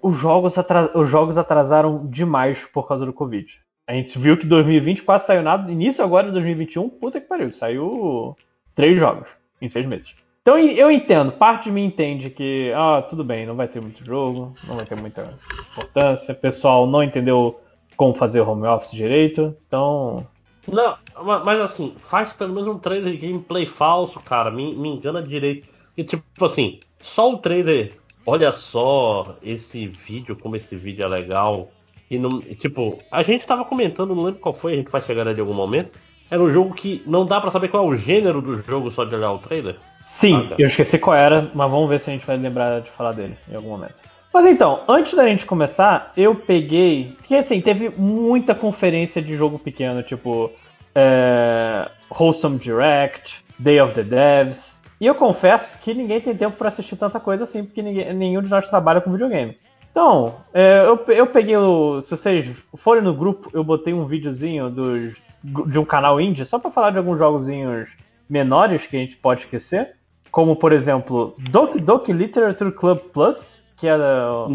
os 0.00 0.16
jogos, 0.16 0.54
os 0.94 1.08
jogos 1.10 1.36
atrasaram 1.36 2.06
demais 2.06 2.58
por 2.72 2.88
causa 2.88 3.04
do 3.04 3.12
Covid. 3.12 3.46
A 3.90 3.92
gente 3.92 4.16
viu 4.20 4.36
que 4.36 4.46
2020 4.46 5.02
quase 5.02 5.26
saiu 5.26 5.42
nada. 5.42 5.68
Início 5.68 6.04
agora 6.04 6.28
de 6.28 6.32
2021, 6.34 6.88
puta 6.88 7.20
que 7.20 7.26
pariu, 7.26 7.50
saiu 7.50 8.36
três 8.72 8.96
jogos 8.96 9.26
em 9.60 9.68
seis 9.68 9.84
meses. 9.84 10.14
Então 10.42 10.56
eu 10.56 10.92
entendo, 10.92 11.32
parte 11.32 11.64
de 11.64 11.72
mim 11.72 11.86
entende 11.86 12.30
que, 12.30 12.72
ah, 12.72 13.02
tudo 13.02 13.24
bem, 13.24 13.44
não 13.44 13.56
vai 13.56 13.66
ter 13.66 13.80
muito 13.80 14.04
jogo, 14.04 14.56
não 14.62 14.76
vai 14.76 14.86
ter 14.86 14.94
muita 14.94 15.34
importância, 15.72 16.32
o 16.32 16.36
pessoal 16.36 16.86
não 16.86 17.02
entendeu 17.02 17.58
como 17.96 18.14
fazer 18.14 18.42
home 18.42 18.64
office 18.64 18.92
direito, 18.92 19.56
então. 19.66 20.24
Não, 20.68 20.96
ma- 21.24 21.40
mas 21.40 21.60
assim, 21.60 21.92
faz 21.98 22.32
pelo 22.32 22.54
menos 22.54 22.68
um 22.68 22.78
trailer 22.78 23.10
de 23.10 23.26
gameplay 23.26 23.66
falso, 23.66 24.20
cara. 24.20 24.52
Me, 24.52 24.72
me 24.72 24.88
engana 24.88 25.20
direito. 25.20 25.66
E 25.96 26.04
tipo 26.04 26.44
assim, 26.44 26.78
só 27.00 27.32
o 27.32 27.38
trailer. 27.38 27.98
Olha 28.24 28.52
só 28.52 29.34
esse 29.42 29.88
vídeo, 29.88 30.36
como 30.36 30.54
esse 30.54 30.76
vídeo 30.76 31.04
é 31.04 31.08
legal. 31.08 31.72
E 32.10 32.18
não, 32.18 32.40
tipo, 32.40 32.98
a 33.10 33.22
gente 33.22 33.46
tava 33.46 33.64
comentando, 33.64 34.14
não 34.14 34.24
lembro 34.24 34.40
qual 34.40 34.52
foi, 34.52 34.72
a 34.72 34.76
gente 34.76 34.90
vai 34.90 35.00
chegar 35.00 35.26
ali 35.28 35.36
em 35.38 35.40
algum 35.40 35.54
momento. 35.54 35.92
Era 36.30 36.42
um 36.42 36.52
jogo 36.52 36.74
que 36.74 37.02
não 37.06 37.24
dá 37.24 37.40
pra 37.40 37.50
saber 37.50 37.68
qual 37.68 37.84
é 37.84 37.88
o 37.88 37.96
gênero 37.96 38.40
do 38.42 38.60
jogo 38.62 38.90
só 38.90 39.04
de 39.04 39.14
olhar 39.14 39.32
o 39.32 39.38
trailer. 39.38 39.76
Sim, 40.04 40.36
Ah, 40.36 40.48
tá. 40.50 40.54
eu 40.58 40.66
esqueci 40.66 40.98
qual 40.98 41.16
era, 41.16 41.50
mas 41.54 41.70
vamos 41.70 41.88
ver 41.88 42.00
se 42.00 42.10
a 42.10 42.12
gente 42.12 42.26
vai 42.26 42.36
lembrar 42.36 42.80
de 42.80 42.90
falar 42.90 43.12
dele 43.12 43.36
em 43.48 43.54
algum 43.54 43.68
momento. 43.68 43.94
Mas 44.32 44.46
então, 44.46 44.80
antes 44.88 45.14
da 45.14 45.26
gente 45.28 45.44
começar, 45.46 46.12
eu 46.16 46.34
peguei. 46.34 47.14
Porque 47.18 47.34
assim, 47.34 47.60
teve 47.60 47.90
muita 47.96 48.54
conferência 48.54 49.20
de 49.20 49.36
jogo 49.36 49.58
pequeno, 49.58 50.02
tipo 50.02 50.50
é, 50.94 51.88
Wholesome 52.18 52.58
Direct, 52.58 53.44
Day 53.58 53.80
of 53.80 53.94
the 53.94 54.02
Devs. 54.02 54.78
E 55.00 55.06
eu 55.06 55.14
confesso 55.14 55.78
que 55.80 55.94
ninguém 55.94 56.20
tem 56.20 56.34
tempo 56.36 56.56
pra 56.56 56.68
assistir 56.68 56.94
tanta 56.96 57.18
coisa 57.18 57.44
assim, 57.44 57.64
porque 57.64 57.82
ninguém- 57.82 58.12
nenhum 58.14 58.42
de 58.42 58.50
nós 58.50 58.68
trabalha 58.68 59.00
com 59.00 59.10
videogame. 59.12 59.56
Então, 59.90 60.36
é, 60.54 60.84
eu, 60.84 60.96
eu 61.12 61.26
peguei 61.26 61.56
o. 61.56 62.00
Se 62.02 62.10
vocês 62.10 62.56
forem 62.76 63.02
no 63.02 63.12
grupo, 63.12 63.50
eu 63.52 63.64
botei 63.64 63.92
um 63.92 64.06
videozinho 64.06 64.70
dos, 64.70 65.16
de 65.42 65.78
um 65.78 65.84
canal 65.84 66.20
indie, 66.20 66.44
só 66.44 66.58
pra 66.58 66.70
falar 66.70 66.90
de 66.90 66.98
alguns 66.98 67.18
jogozinhos 67.18 67.88
menores 68.28 68.86
que 68.86 68.96
a 68.96 69.00
gente 69.00 69.16
pode 69.16 69.42
esquecer. 69.42 69.96
Como, 70.30 70.54
por 70.54 70.72
exemplo, 70.72 71.34
Doki 71.38 71.80
Doki 71.80 72.12
Literature 72.12 72.70
Club 72.70 72.98
Plus, 73.12 73.64
que 73.76 73.88
é. 73.88 73.96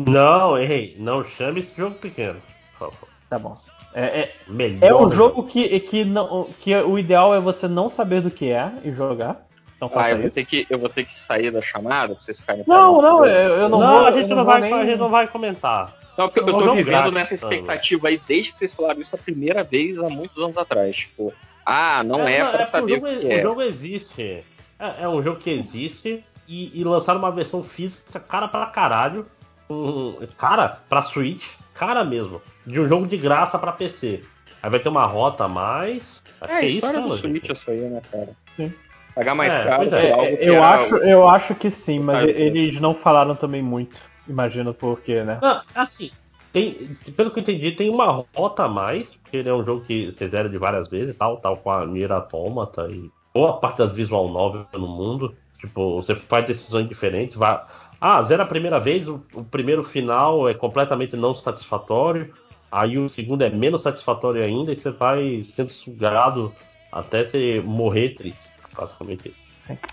Não, 0.08 0.58
errei. 0.58 0.96
Não 0.98 1.24
chame 1.26 1.60
esse 1.60 1.76
jogo 1.76 1.96
pequeno. 1.96 2.42
Por 2.72 2.92
favor. 2.92 3.10
Tá 3.30 3.38
bom. 3.38 3.56
É, 3.94 4.04
é, 4.20 4.34
Melhor 4.48 4.88
é 4.88 4.94
um 4.94 5.10
jogo 5.10 5.44
que, 5.44 5.80
que, 5.80 6.04
não, 6.04 6.50
que 6.60 6.76
o 6.76 7.00
ideal 7.00 7.34
é 7.34 7.40
você 7.40 7.68
não 7.68 7.90
saber 7.90 8.22
do 8.22 8.30
que 8.30 8.52
é 8.52 8.72
e 8.84 8.92
jogar. 8.92 9.45
Então 9.76 9.90
Ah, 9.90 9.92
faça 9.94 10.10
eu 10.12 10.18
vou, 10.18 10.26
isso. 10.28 10.36
ter 10.36 10.46
que, 10.46 10.68
eu 10.70 10.80
vou 10.80 10.90
ter 10.90 11.04
que 11.06 11.14
sair 11.14 11.52
da 11.52 11.62
chamada 11.62 12.14
pra 12.16 12.24
vocês 12.24 12.40
ficarem. 12.40 12.64
Não, 12.68 13.02
não, 13.02 13.26
eu, 13.26 13.54
eu 13.56 13.70
Não, 13.70 13.80
não, 13.80 13.90
vou. 14.00 14.06
a 14.08 14.12
gente 14.12 14.30
eu 14.30 14.36
não, 14.36 14.44
vou 14.46 14.54
vai, 14.54 14.62
nem- 14.62 14.74
a 14.74 14.86
gente 14.86 15.00
não 15.00 15.10
vai 15.10 15.28
comentar. 15.28 15.94
Não, 16.18 16.28
porque 16.30 16.40
eu 16.40 16.46
Não, 16.46 16.60
tô 16.60 16.66
não 16.66 16.76
vivendo 16.76 16.92
grátis, 16.94 17.14
nessa 17.14 17.34
expectativa 17.34 18.08
aí 18.08 18.22
desde 18.26 18.52
que 18.52 18.58
vocês 18.58 18.72
falaram 18.74 19.02
isso 19.02 19.14
a 19.16 19.20
primeira 19.20 19.64
vez 19.64 20.00
há 20.00 20.10
muitos 20.10 20.42
anos 20.42 20.58
atrás. 20.58 20.96
Tipo, 20.96 21.34
ah, 21.66 22.04
não 22.06 22.26
é, 22.26 22.40
pra 22.40 22.50
porque 22.52 22.66
saber 22.68 22.94
o 22.94 22.96
jogo, 22.96 23.08
o 23.08 23.20
que 23.20 23.26
o 23.26 23.32
é. 23.34 23.42
jogo 23.42 23.62
existe. 23.62 24.44
É, 24.80 25.04
é 25.04 25.10
um 25.10 25.22
jogo 25.22 25.40
que 25.40 25.50
existe 25.50 26.24
e, 26.48 26.80
e 26.80 26.84
lançaram 26.86 27.20
uma 27.20 27.32
versão 27.32 27.64
física 27.64 28.18
cara 28.20 28.48
pra 28.48 28.66
caralho. 28.68 29.26
Um, 29.70 30.16
cara, 30.38 30.80
pra 30.88 31.02
Switch, 31.02 31.44
cara 31.74 32.04
mesmo. 32.06 32.42
De 32.66 32.80
um 32.80 32.88
jogo 32.88 33.08
de 33.08 33.18
graça 33.18 33.58
pra 33.60 33.72
PC. 33.74 34.24
Aí 34.64 34.70
vai 34.70 34.80
ter 34.80 34.88
uma 34.90 35.06
rota 35.06 35.44
a 35.46 35.48
mais. 35.50 36.24
Acho 36.40 36.54
É 36.54 36.60
que 36.60 36.64
é 36.64 36.66
isso, 36.68 36.76
história 36.76 37.00
né, 37.00 37.04
do 37.04 37.10
Lojinha? 37.10 37.30
Switch 37.34 37.50
isso 37.50 37.72
aí, 37.72 37.82
né, 37.82 38.02
cara? 38.12 38.30
Sim. 38.56 38.74
Pagar 39.16 39.34
mais 39.34 39.54
É, 39.54 39.64
caro 39.64 39.96
é, 39.96 40.12
algo 40.12 40.38
que 40.38 40.44
eu, 40.44 40.56
era 40.56 40.70
acho, 40.70 40.96
eu 40.98 41.28
acho 41.28 41.56
que 41.56 41.72
sim, 41.72 42.00
mas 42.00 42.20
Sabe, 42.20 42.32
eles 42.32 42.80
não 42.82 42.94
falaram 42.94 43.34
também 43.34 43.62
muito. 43.62 43.96
Imagino 44.28 44.74
por 44.74 45.00
quê, 45.02 45.24
né? 45.24 45.40
Não, 45.42 45.62
assim, 45.74 46.12
tem, 46.56 46.74
pelo 47.18 47.32
que 47.32 47.40
eu 47.40 47.42
entendi, 47.42 47.74
tem 47.74 47.90
uma 47.90 48.26
rota 48.34 48.64
a 48.64 48.70
mais, 48.70 49.06
porque 49.22 49.36
ele 49.36 49.50
é 49.50 49.54
um 49.54 49.66
jogo 49.66 49.84
que 49.84 50.06
você 50.06 50.30
zera 50.30 50.48
de 50.48 50.58
várias 50.58 50.88
vezes 50.88 51.14
e 51.14 51.18
tal, 51.18 51.36
tal 51.36 51.58
com 51.58 51.70
a 51.70 51.86
Mira 51.86 52.16
Automata 52.16 52.88
e 52.90 53.12
boa 53.34 53.58
parte 53.60 53.80
das 53.80 53.92
visual 53.92 54.30
novel 54.30 54.66
no 54.72 54.88
mundo. 54.88 55.36
Tipo, 55.60 56.02
você 56.02 56.16
faz 56.16 56.46
decisões 56.46 56.88
diferentes. 56.88 57.36
Vai... 57.36 57.62
Ah, 58.00 58.22
zero 58.22 58.44
a 58.44 58.46
primeira 58.46 58.80
vez, 58.80 59.10
o, 59.10 59.22
o 59.34 59.44
primeiro 59.44 59.84
final 59.84 60.48
é 60.48 60.54
completamente 60.54 61.18
não 61.18 61.36
satisfatório. 61.36 62.34
Aí 62.72 62.98
o 62.98 63.10
segundo 63.10 63.42
é 63.42 63.50
menos 63.50 63.82
satisfatório 63.82 64.42
ainda 64.42 64.72
e 64.72 64.78
você 64.78 64.92
vai 64.92 65.46
sendo 65.52 65.72
sugado 65.72 66.54
até 66.90 67.26
você 67.26 67.62
morrer 67.66 68.16
triste. 68.16 68.55
Basicamente 68.78 69.30
isso. 69.30 69.38
Sim. 69.68 69.78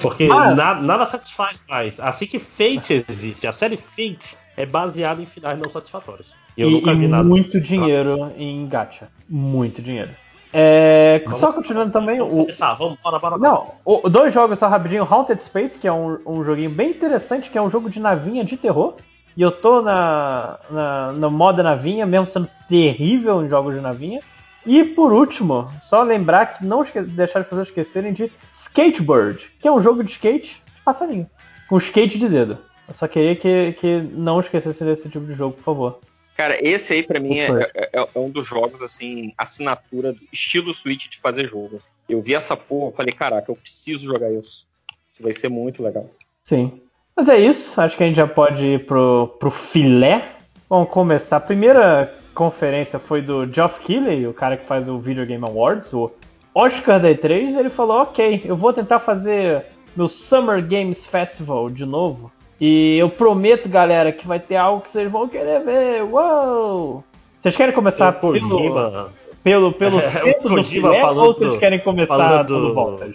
Porque 0.00 0.26
Mas- 0.28 0.56
na- 0.56 0.74
nada 0.74 1.06
satisfaz 1.06 1.56
mais. 1.68 1.98
Assim 1.98 2.26
que 2.26 2.38
Fate 2.38 3.04
existe, 3.08 3.46
a 3.46 3.52
série 3.52 3.76
Fate 3.76 4.36
é 4.56 4.66
baseada 4.66 5.20
em 5.22 5.26
finais 5.26 5.58
não 5.58 5.70
satisfatórios. 5.72 6.26
E 6.56 6.62
eu 6.62 6.68
e, 6.70 6.72
nunca 6.72 6.92
e 6.92 6.96
vi 6.96 7.08
nada. 7.08 7.24
muito 7.24 7.60
dinheiro 7.60 8.32
em 8.36 8.66
gacha. 8.68 9.08
Muito 9.28 9.80
dinheiro. 9.80 10.10
É, 10.52 11.22
só 11.38 11.52
continuando 11.52 11.92
também, 11.92 12.18
Vamos 12.18 12.34
o, 12.34 12.40
começar, 12.42 12.74
vamos, 12.74 12.98
bora, 13.02 13.18
bora. 13.18 13.36
Não, 13.38 13.72
o- 13.84 14.08
dois 14.08 14.32
jogos 14.32 14.58
só 14.58 14.66
rapidinho. 14.68 15.04
Haunted 15.08 15.42
Space, 15.42 15.78
que 15.78 15.86
é 15.86 15.92
um, 15.92 16.18
um 16.26 16.44
joguinho 16.44 16.70
bem 16.70 16.90
interessante, 16.90 17.50
que 17.50 17.58
é 17.58 17.62
um 17.62 17.70
jogo 17.70 17.90
de 17.90 18.00
navinha 18.00 18.44
de 18.44 18.56
terror. 18.56 18.94
E 19.36 19.42
eu 19.42 19.52
tô 19.52 19.82
na, 19.82 20.58
na, 20.70 21.12
no 21.12 21.30
modo 21.30 21.62
navinha, 21.62 22.04
mesmo 22.06 22.26
sendo 22.26 22.48
terrível 22.68 23.44
em 23.44 23.48
jogos 23.48 23.74
de 23.74 23.80
navinha. 23.80 24.20
E 24.66 24.84
por 24.84 25.12
último, 25.12 25.66
só 25.82 26.02
lembrar 26.02 26.46
que 26.46 26.64
não 26.64 26.84
deixar 27.08 27.40
as 27.40 27.46
pessoas 27.46 27.68
esquecerem 27.68 28.12
de 28.12 28.30
Skateboard, 28.52 29.50
que 29.60 29.66
é 29.68 29.72
um 29.72 29.82
jogo 29.82 30.02
de 30.04 30.12
skate 30.12 30.62
de 30.74 30.82
passarinho. 30.82 31.28
Com 31.68 31.78
skate 31.78 32.18
de 32.18 32.28
dedo. 32.28 32.58
Eu 32.86 32.94
só 32.94 33.06
queria 33.08 33.36
que, 33.36 33.72
que 33.74 34.00
não 34.12 34.40
esquecessem 34.40 34.86
desse 34.86 35.08
tipo 35.08 35.26
de 35.26 35.34
jogo, 35.34 35.56
por 35.56 35.62
favor. 35.64 35.98
Cara, 36.36 36.56
esse 36.66 36.92
aí 36.92 37.02
pra 37.02 37.18
mim 37.18 37.36
é, 37.38 37.48
é- 37.74 37.90
é- 37.92 38.08
é 38.14 38.18
um 38.18 38.30
dos 38.30 38.46
jogos, 38.46 38.80
assim, 38.80 39.32
assinatura, 39.36 40.14
estilo 40.32 40.72
Switch 40.72 41.08
de 41.08 41.18
fazer 41.18 41.48
jogos. 41.48 41.88
Eu 42.08 42.22
vi 42.22 42.34
essa 42.34 42.56
porra, 42.56 42.92
falei, 42.92 43.12
caraca, 43.12 43.50
eu 43.50 43.56
preciso 43.56 44.06
jogar 44.06 44.30
isso. 44.32 44.66
Isso 45.10 45.22
vai 45.22 45.32
ser 45.32 45.48
muito 45.48 45.82
legal. 45.82 46.08
Sim. 46.44 46.80
Mas 47.16 47.28
é 47.28 47.38
isso, 47.38 47.80
acho 47.80 47.96
que 47.96 48.04
a 48.04 48.06
gente 48.06 48.16
já 48.16 48.26
pode 48.28 48.64
ir 48.64 48.86
pro, 48.86 49.36
pro 49.40 49.50
filé. 49.50 50.36
Vamos 50.70 50.90
começar. 50.90 51.38
A 51.38 51.40
primeira 51.40 52.14
conferência 52.38 53.00
foi 53.00 53.20
do 53.20 53.44
Geoff 53.52 53.80
Keighley, 53.84 54.24
o 54.28 54.32
cara 54.32 54.56
que 54.56 54.64
faz 54.64 54.88
o 54.88 54.96
Video 54.98 55.26
Game 55.26 55.44
Awards, 55.44 55.92
o 55.92 56.10
Oscar 56.54 57.00
da 57.00 57.10
E3. 57.10 57.58
Ele 57.58 57.68
falou: 57.68 58.02
Ok, 58.02 58.42
eu 58.44 58.54
vou 58.54 58.72
tentar 58.72 59.00
fazer 59.00 59.66
meu 59.96 60.06
Summer 60.08 60.62
Games 60.64 61.04
Festival 61.04 61.68
de 61.68 61.84
novo. 61.84 62.30
E 62.60 62.96
eu 62.98 63.10
prometo, 63.10 63.68
galera, 63.68 64.12
que 64.12 64.26
vai 64.26 64.38
ter 64.40 64.56
algo 64.56 64.82
que 64.82 64.90
vocês 64.90 65.10
vão 65.10 65.28
querer 65.28 65.60
ver. 65.64 66.02
Uou! 66.04 67.02
Vocês 67.40 67.56
querem 67.56 67.74
começar 67.74 68.10
O 68.10 68.12
pelo, 68.32 68.48
Kojima 68.48 69.08
pelo, 69.42 69.72
pelo 69.74 69.98
É, 70.00 70.10
centro 70.10 70.54
do 70.56 70.64
filé 70.64 71.04
ou 71.04 71.14
vocês 71.34 71.52
do- 71.52 71.58
querem 71.58 71.78
começar 71.80 72.16
falando 72.16 72.46
pelo 72.46 72.68
do- 72.68 72.74
voltas? 72.74 73.14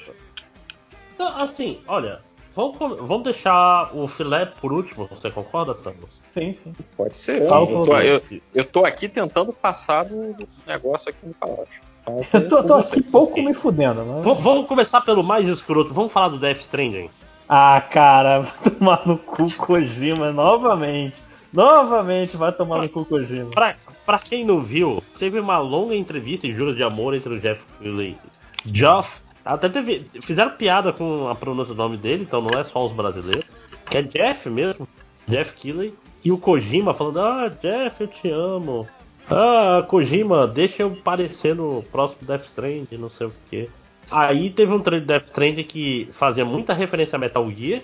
Então, 1.16 1.28
assim, 1.38 1.80
olha, 1.88 2.20
vamos, 2.56 2.78
vamos 2.78 3.24
deixar 3.24 3.96
o 3.96 4.08
filé 4.08 4.46
por 4.46 4.72
último, 4.72 5.08
você 5.08 5.30
concorda, 5.30 5.74
Thanos? 5.74 6.10
Sim, 6.32 6.54
sim. 6.54 6.74
Pode 6.96 7.16
ser. 7.18 7.42
Eu, 7.42 7.68
com 7.68 7.86
tô, 7.86 7.98
eu, 8.00 8.22
eu 8.54 8.66
tô 8.66 8.86
aqui 8.86 9.08
tentando 9.08 9.54
passar 9.54 10.06
do 10.06 10.48
negócio 10.66 11.10
aqui 11.10 11.26
no 11.26 11.34
palácio. 11.34 11.82
Então, 12.02 12.26
Eu 12.34 12.50
tô, 12.50 12.64
tô 12.64 12.74
aqui 12.76 13.02
pouco 13.02 13.42
me 13.42 13.54
fudendo, 13.54 14.04
né? 14.04 14.22
Vamos 14.22 14.68
começar 14.68 15.02
pelo 15.02 15.24
mais 15.24 15.48
escroto, 15.48 15.94
vamos 15.94 16.12
falar 16.12 16.30
do 16.30 16.40
Death 16.40 16.60
Stranding. 16.60 17.10
Ah, 17.48 17.82
cara, 17.82 18.42
vai 18.62 18.72
tomar 18.72 19.02
no 19.06 19.18
cu 19.18 19.52
Kojima 19.56 20.32
novamente. 20.32 21.22
Novamente 21.52 22.36
vai 22.36 22.52
tomar 22.52 22.82
no 22.82 22.90
cu 22.90 23.06
Kojima. 23.06 23.52
Pra, 23.52 23.76
pra 24.06 24.20
quem 24.20 24.44
não 24.44 24.62
viu, 24.62 25.04
teve 25.20 25.40
uma 25.40 25.60
longa 25.60 25.96
entrevista 25.96 26.48
em 26.48 26.54
Juros 26.54 26.76
de 26.76 26.84
Amor 26.84 27.14
entre 27.14 27.34
o 27.34 27.40
Jeff 27.40 27.64
Keighley 27.80 28.18
e 28.66 28.78
Geoff. 28.78 29.22
Até 29.45 29.68
teve, 29.70 30.06
fizeram 30.22 30.52
piada 30.52 30.94
com 30.94 31.28
a 31.28 31.36
pronúncia 31.36 31.74
do 31.74 31.78
nome 31.78 31.98
dele, 31.98 32.24
então 32.24 32.41
não 32.41 32.60
é 32.60 32.64
só 32.64 32.86
os 32.86 32.91
brasileiros. 32.94 33.45
É 33.91 34.02
Jeff 34.02 34.49
mesmo, 34.49 34.88
Jeff 35.28 35.53
Keighley. 35.53 35.94
E 36.24 36.32
o 36.32 36.38
Kojima 36.38 36.94
falando, 36.94 37.20
ah, 37.20 37.52
Jeff, 37.61 37.99
eu 38.02 38.07
te 38.07 38.30
amo. 38.30 38.88
Ah, 39.30 39.84
Kojima, 39.88 40.48
deixa 40.48 40.84
eu 40.84 40.91
parecer 40.91 41.53
no 41.56 41.84
próximo 41.91 42.20
Death 42.26 42.45
Stranding, 42.45 42.98
não 42.98 43.10
sei 43.10 43.28
o 43.28 43.34
que. 43.49 43.70
Aí 44.11 44.49
teve 44.49 44.72
um 44.74 44.80
trailer 44.80 45.02
de 45.02 45.07
Death 45.07 45.26
Stranding 45.28 45.64
que 45.64 46.10
fazia 46.14 46.45
muita 46.45 46.74
referência 46.74 47.15
a 47.18 47.20
Metal 47.20 47.49
Gear. 47.52 47.82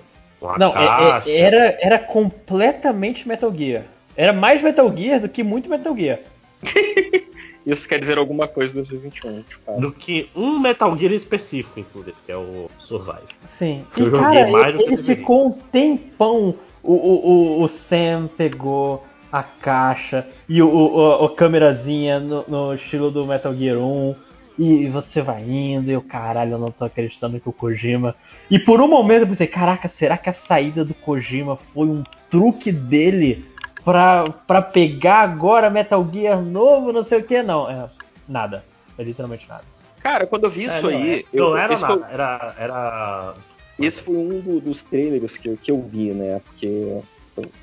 Não, 0.58 0.70
é- 0.70 0.86
é- 1.30 1.38
era, 1.38 1.78
era 1.82 2.00
completamente 2.00 3.28
Metal 3.28 3.54
Gear. 3.54 3.84
Era 4.16 4.32
mais 4.32 4.62
Metal 4.62 4.92
Gear 4.96 5.20
do 5.20 5.28
que 5.30 5.44
muito 5.44 5.70
Metal 5.70 5.96
Gear. 5.96 6.20
Isso 7.66 7.88
quer 7.88 8.00
dizer 8.00 8.18
alguma 8.18 8.48
coisa 8.48 8.72
em 8.72 8.76
2021, 8.78 9.42
de 9.48 9.56
fato. 9.58 9.80
do 9.82 9.92
que 9.92 10.30
um 10.36 10.60
Metal 10.60 10.98
Gear 10.98 11.14
específico, 11.14 11.80
inclusive, 11.80 12.16
que 12.26 12.32
é 12.32 12.38
o 12.38 12.68
Survive. 12.80 13.28
Sim. 13.58 13.84
Eu 13.98 14.08
E, 14.08 14.10
joguei 14.10 14.20
cara, 14.22 14.52
mais 14.52 14.74
do 14.74 14.80
que 14.80 14.84
ele 14.86 14.96
deveria. 14.98 15.16
ficou 15.16 15.48
um 15.48 15.52
tempão. 15.52 16.56
O, 16.82 16.94
o, 16.94 17.60
o, 17.60 17.64
o 17.64 17.68
Sam 17.68 18.30
pegou 18.38 19.06
a 19.32 19.44
caixa 19.44 20.26
e 20.48 20.62
o, 20.62 20.70
o, 20.70 21.26
a 21.26 21.36
câmerazinha 21.36 22.20
no, 22.20 22.44
no 22.48 22.74
estilo 22.74 23.12
do 23.12 23.26
Metal 23.28 23.54
Gear 23.56 23.78
1. 23.78 24.16
E 24.58 24.88
você 24.88 25.22
vai 25.22 25.42
indo, 25.44 25.90
e 25.90 25.94
eu, 25.94 26.02
caralho, 26.02 26.54
eu 26.54 26.58
não 26.60 26.70
tô 26.72 26.84
acreditando 26.84 27.40
que 27.40 27.48
o 27.48 27.54
Kojima. 27.54 28.14
E 28.52 28.60
por 28.60 28.82
um 28.82 28.90
momento 28.90 29.22
eu 29.22 29.28
pensei, 29.28 29.48
caraca, 29.48 29.88
será 29.88 30.18
que 30.18 30.30
a 30.30 30.34
saída 30.34 30.84
do 30.84 30.94
Kojima 30.94 31.56
foi 31.56 31.88
um 31.88 32.04
truque 32.30 32.70
dele 32.70 33.46
pra, 33.90 34.30
pra 34.46 34.62
pegar 34.62 35.22
agora 35.22 35.68
Metal 35.70 36.08
Gear 36.14 36.40
novo, 36.42 36.92
não 36.94 37.02
sei 37.02 37.20
o 37.20 37.24
que? 37.24 37.42
Não, 37.42 37.68
é 37.70 37.88
nada. 38.28 38.64
É 38.98 39.04
literalmente 39.04 39.48
nada. 39.50 39.64
Cara, 40.00 40.28
quando 40.28 40.44
eu 40.44 40.50
vi 40.52 40.66
isso 40.66 40.76
É, 40.76 40.82
não, 40.82 40.90
aí, 40.90 41.20
é- 41.20 41.24
eu, 41.34 41.50
não 41.50 41.58
era 41.58 41.78
nada, 41.80 42.08
era, 42.12 42.56
era. 42.60 43.34
esse 43.80 44.00
foi 44.00 44.16
um 44.16 44.40
do- 44.40 44.62
dos 44.62 44.84
trailers 44.84 45.38
que, 45.38 45.50
eu- 45.50 45.58
que 45.58 45.72
eu 45.72 45.82
vi, 45.82 46.12
né? 46.12 46.40
Porque 46.46 46.66
eu, 46.68 47.04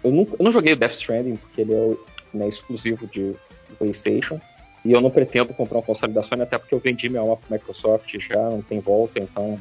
eu, 0.03 0.11
não, 0.11 0.27
eu 0.39 0.45
não 0.45 0.51
joguei 0.53 0.73
o 0.73 0.77
Death 0.77 0.93
Stranding, 0.95 1.37
porque 1.37 1.61
ele 1.61 1.73
é 1.75 1.95
né, 2.35 2.49
exclusivo 2.49 3.07
de, 3.07 3.31
de 3.33 3.77
PlayStation. 3.79 4.41
E 4.85 4.93
eu 4.93 5.01
não 5.01 5.11
pretendo 5.11 5.55
comprar 5.55 5.79
um 5.79 5.83
console 5.83 6.13
da 6.13 6.23
Sony, 6.23 6.43
até 6.43 6.59
porque 6.59 6.75
eu 6.75 6.79
vendi 6.81 7.09
minha 7.09 7.21
alma 7.21 7.37
pro 7.37 7.53
Microsoft 7.53 8.13
já, 8.21 8.51
não 8.51 8.63
tem 8.63 8.81
volta, 8.81 9.19
então 9.21 9.59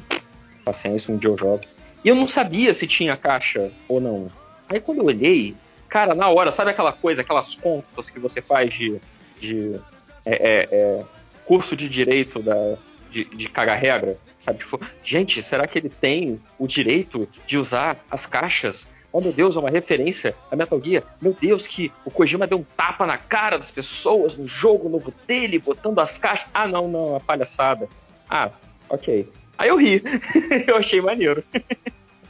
paciência, 0.64 1.12
um 1.14 1.16
dia 1.16 1.30
eu 1.30 1.38
jogo. 1.38 1.60
E 2.04 2.08
eu 2.08 2.14
não 2.14 2.26
sabia 2.26 2.74
se 2.74 2.86
tinha 2.86 3.16
caixa 3.16 3.70
ou 3.88 4.00
não. 4.00 4.28
Aí 4.68 4.80
quando 4.80 4.98
eu 4.98 5.04
olhei, 5.06 5.56
cara, 5.96 6.14
na 6.14 6.28
hora, 6.28 6.50
sabe 6.52 6.72
aquela 6.72 6.92
coisa, 6.92 7.22
aquelas 7.22 7.54
contas 7.54 8.10
que 8.10 8.18
você 8.18 8.42
faz 8.42 8.74
de, 8.74 9.00
de 9.40 9.80
é, 10.26 10.34
é, 10.34 10.68
é, 10.70 11.04
curso 11.46 11.74
de 11.74 11.88
direito 11.88 12.42
da, 12.42 12.76
de, 13.10 13.24
de 13.24 13.48
cagar 13.48 13.78
regra? 13.78 14.18
Sabe, 14.44 14.58
tipo, 14.58 14.78
gente, 15.02 15.42
será 15.42 15.66
que 15.66 15.78
ele 15.78 15.88
tem 15.88 16.38
o 16.58 16.66
direito 16.66 17.26
de 17.46 17.56
usar 17.56 17.96
as 18.10 18.26
caixas? 18.26 18.86
Oh 19.10 19.22
meu 19.22 19.32
Deus, 19.32 19.56
é 19.56 19.58
uma 19.58 19.70
referência 19.70 20.36
a 20.50 20.54
Metal 20.54 20.78
Gear. 20.84 21.02
Meu 21.18 21.32
Deus, 21.32 21.66
que 21.66 21.90
o 22.04 22.10
Kojima 22.10 22.46
deu 22.46 22.58
um 22.58 22.66
tapa 22.76 23.06
na 23.06 23.16
cara 23.16 23.56
das 23.56 23.70
pessoas 23.70 24.36
no 24.36 24.46
jogo 24.46 24.90
novo 24.90 25.10
dele, 25.26 25.58
botando 25.58 25.98
as 25.98 26.18
caixas. 26.18 26.46
Ah, 26.52 26.68
não, 26.68 26.86
não, 26.88 27.06
é 27.06 27.10
uma 27.12 27.20
palhaçada. 27.20 27.88
Ah, 28.28 28.50
ok. 28.90 29.32
Aí 29.56 29.70
eu 29.70 29.78
ri. 29.78 30.02
eu 30.68 30.76
achei 30.76 31.00
maneiro. 31.00 31.42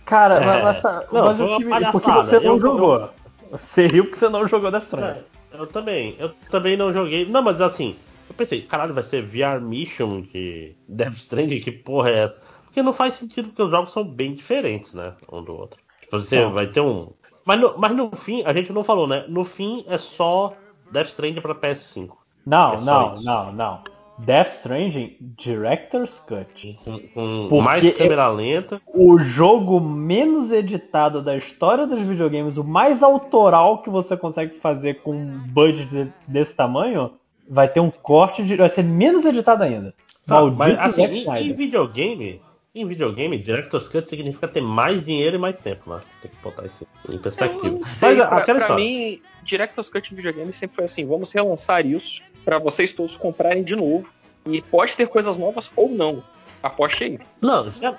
Cara, 0.05 0.37
É. 0.37 0.63
mas, 0.63 0.83
mas, 0.85 1.39
Não, 1.39 1.49
o 1.49 2.01
que, 2.01 2.11
você 2.13 2.39
não 2.39 2.55
Eu- 2.55 2.61
jogou. 2.61 3.11
Você 3.51 3.87
riu 3.87 4.05
porque 4.05 4.19
você 4.19 4.29
não 4.29 4.47
jogou 4.47 4.71
Death 4.71 4.85
Stranding. 4.85 5.21
É, 5.53 5.61
eu 5.61 5.67
também. 5.67 6.17
Eu 6.19 6.31
também 6.51 6.77
não 6.77 6.93
joguei. 6.93 7.25
Não, 7.27 7.43
mas 7.43 7.61
assim, 7.61 7.97
eu 8.29 8.35
pensei, 8.35 8.63
caralho, 8.63 8.95
vai 8.95 9.03
ser 9.05 9.23
VR 9.23 9.61
Mission 9.61 10.23
de 10.23 10.75
Death 10.89 11.15
Stranding? 11.15 11.61
Que 11.61 11.71
porra 11.73 12.11
é 12.11 12.19
essa? 12.25 12.43
Porque 12.65 12.83
não 12.83 12.93
faz 12.93 13.15
sentido, 13.15 13.49
porque 13.49 13.63
os 13.63 13.71
jogos 13.71 13.93
são 13.93 14.05
bem 14.05 14.35
diferentes, 14.35 14.93
né? 14.93 15.15
Um 15.31 15.43
do 15.43 15.55
outro. 15.55 15.81
Tipo, 16.01 16.19
você 16.19 16.41
São. 16.43 16.53
vai 16.53 16.67
ter 16.67 16.81
um. 16.81 17.13
Mas 17.45 17.61
no, 17.61 17.79
mas 17.79 17.93
no 17.95 18.11
fim, 18.15 18.43
a 18.45 18.53
gente 18.53 18.73
não 18.73 18.83
falou, 18.85 19.07
né? 19.07 19.25
No 19.29 19.45
fim 19.45 19.85
é 19.87 19.97
só 19.97 20.53
Death 20.91 21.09
Stranding 21.09 21.41
pra 21.41 21.55
PS5. 21.55 22.11
Não, 22.45 22.75
É 22.75 22.81
não, 22.81 23.15
isso. 23.15 23.25
não, 23.25 23.53
não. 23.53 23.85
Death 24.19 24.49
Stranding 24.57 25.17
Director's 25.21 26.19
Cut. 26.21 26.79
Com, 27.13 27.49
com 27.49 27.61
mais 27.61 27.89
câmera 27.95 28.29
lenta. 28.29 28.81
O 28.87 29.19
jogo 29.19 29.79
menos 29.81 30.51
editado 30.53 31.21
da 31.23 31.37
história 31.37 31.87
dos 31.87 32.01
videogames, 32.01 32.57
o 32.57 32.65
mais 32.65 33.03
autoral 33.03 33.83
que 33.83 33.91
você 33.91 34.17
consegue 34.17 34.59
fazer 34.59 35.03
com 35.03 35.13
um 35.13 35.39
budget 35.49 35.87
de- 35.89 36.13
desse 36.27 36.55
tamanho, 36.57 37.13
vai 37.49 37.69
ter 37.69 37.81
um 37.81 37.91
corte 37.91 38.43
de. 38.43 38.57
vai 38.57 38.71
ser 38.71 38.83
menos 38.85 39.25
editado 39.27 39.63
ainda. 39.63 39.95
Tá, 40.27 40.35
Maldito 40.41 40.59
mas 40.59 40.79
assim, 40.79 41.05
em, 41.05 41.51
em 41.51 41.53
videogame, 41.53 42.41
em 42.75 42.87
videogame, 42.87 43.39
Director's 43.39 43.87
Cut 43.89 44.09
significa 44.09 44.49
ter 44.49 44.61
mais 44.61 45.05
dinheiro 45.05 45.37
e 45.37 45.39
mais 45.39 45.57
tempo, 45.57 45.91
né? 45.91 46.01
Tem 46.23 46.31
que 46.31 46.37
botar 46.43 46.65
isso 46.65 46.87
em 47.13 47.19
perspectiva. 47.19 47.67
Eu 47.67 47.73
não 47.75 47.83
sei, 47.83 48.17
Mas 48.17 48.29
pra, 48.29 48.39
aquela 48.39 48.59
pra 48.59 48.67
história. 48.69 48.85
mim, 48.85 49.21
Director's 49.45 49.89
Cut 49.89 50.09
de 50.09 50.15
videogame 50.17 50.53
sempre 50.53 50.75
foi 50.75 50.85
assim, 50.87 51.05
vamos 51.07 51.31
relançar 51.33 51.87
isso 51.87 52.23
pra 52.47 52.59
vocês 52.59 52.93
todos 52.95 53.17
comprarem 53.17 53.63
de 53.63 53.75
novo. 53.77 54.09
E 54.47 54.63
pode 54.63 54.97
ter 54.97 55.09
coisas 55.09 55.37
novas 55.37 55.69
ou 55.77 55.89
não. 55.91 56.23
Aposte 56.63 57.03
aí. 57.05 57.19
Não, 57.43 57.71
ger- 57.73 57.97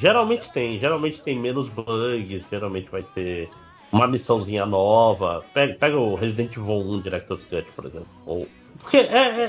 geralmente 0.00 0.50
tem. 0.50 0.80
Geralmente 0.80 1.20
tem 1.22 1.38
menos 1.38 1.68
bugs, 1.68 2.42
geralmente 2.50 2.88
vai 2.90 3.02
ter 3.14 3.48
uma 3.92 4.06
missãozinha 4.08 4.64
nova. 4.64 5.44
Pega, 5.52 5.74
pega 5.74 5.96
o 5.98 6.14
Resident 6.14 6.52
Evil 6.56 6.78
1 6.78 7.00
Director's 7.02 7.44
Cut, 7.44 7.66
por 7.76 7.84
exemplo. 7.84 8.08
Ou- 8.26 8.48
porque 8.80 8.96
é, 8.96 9.02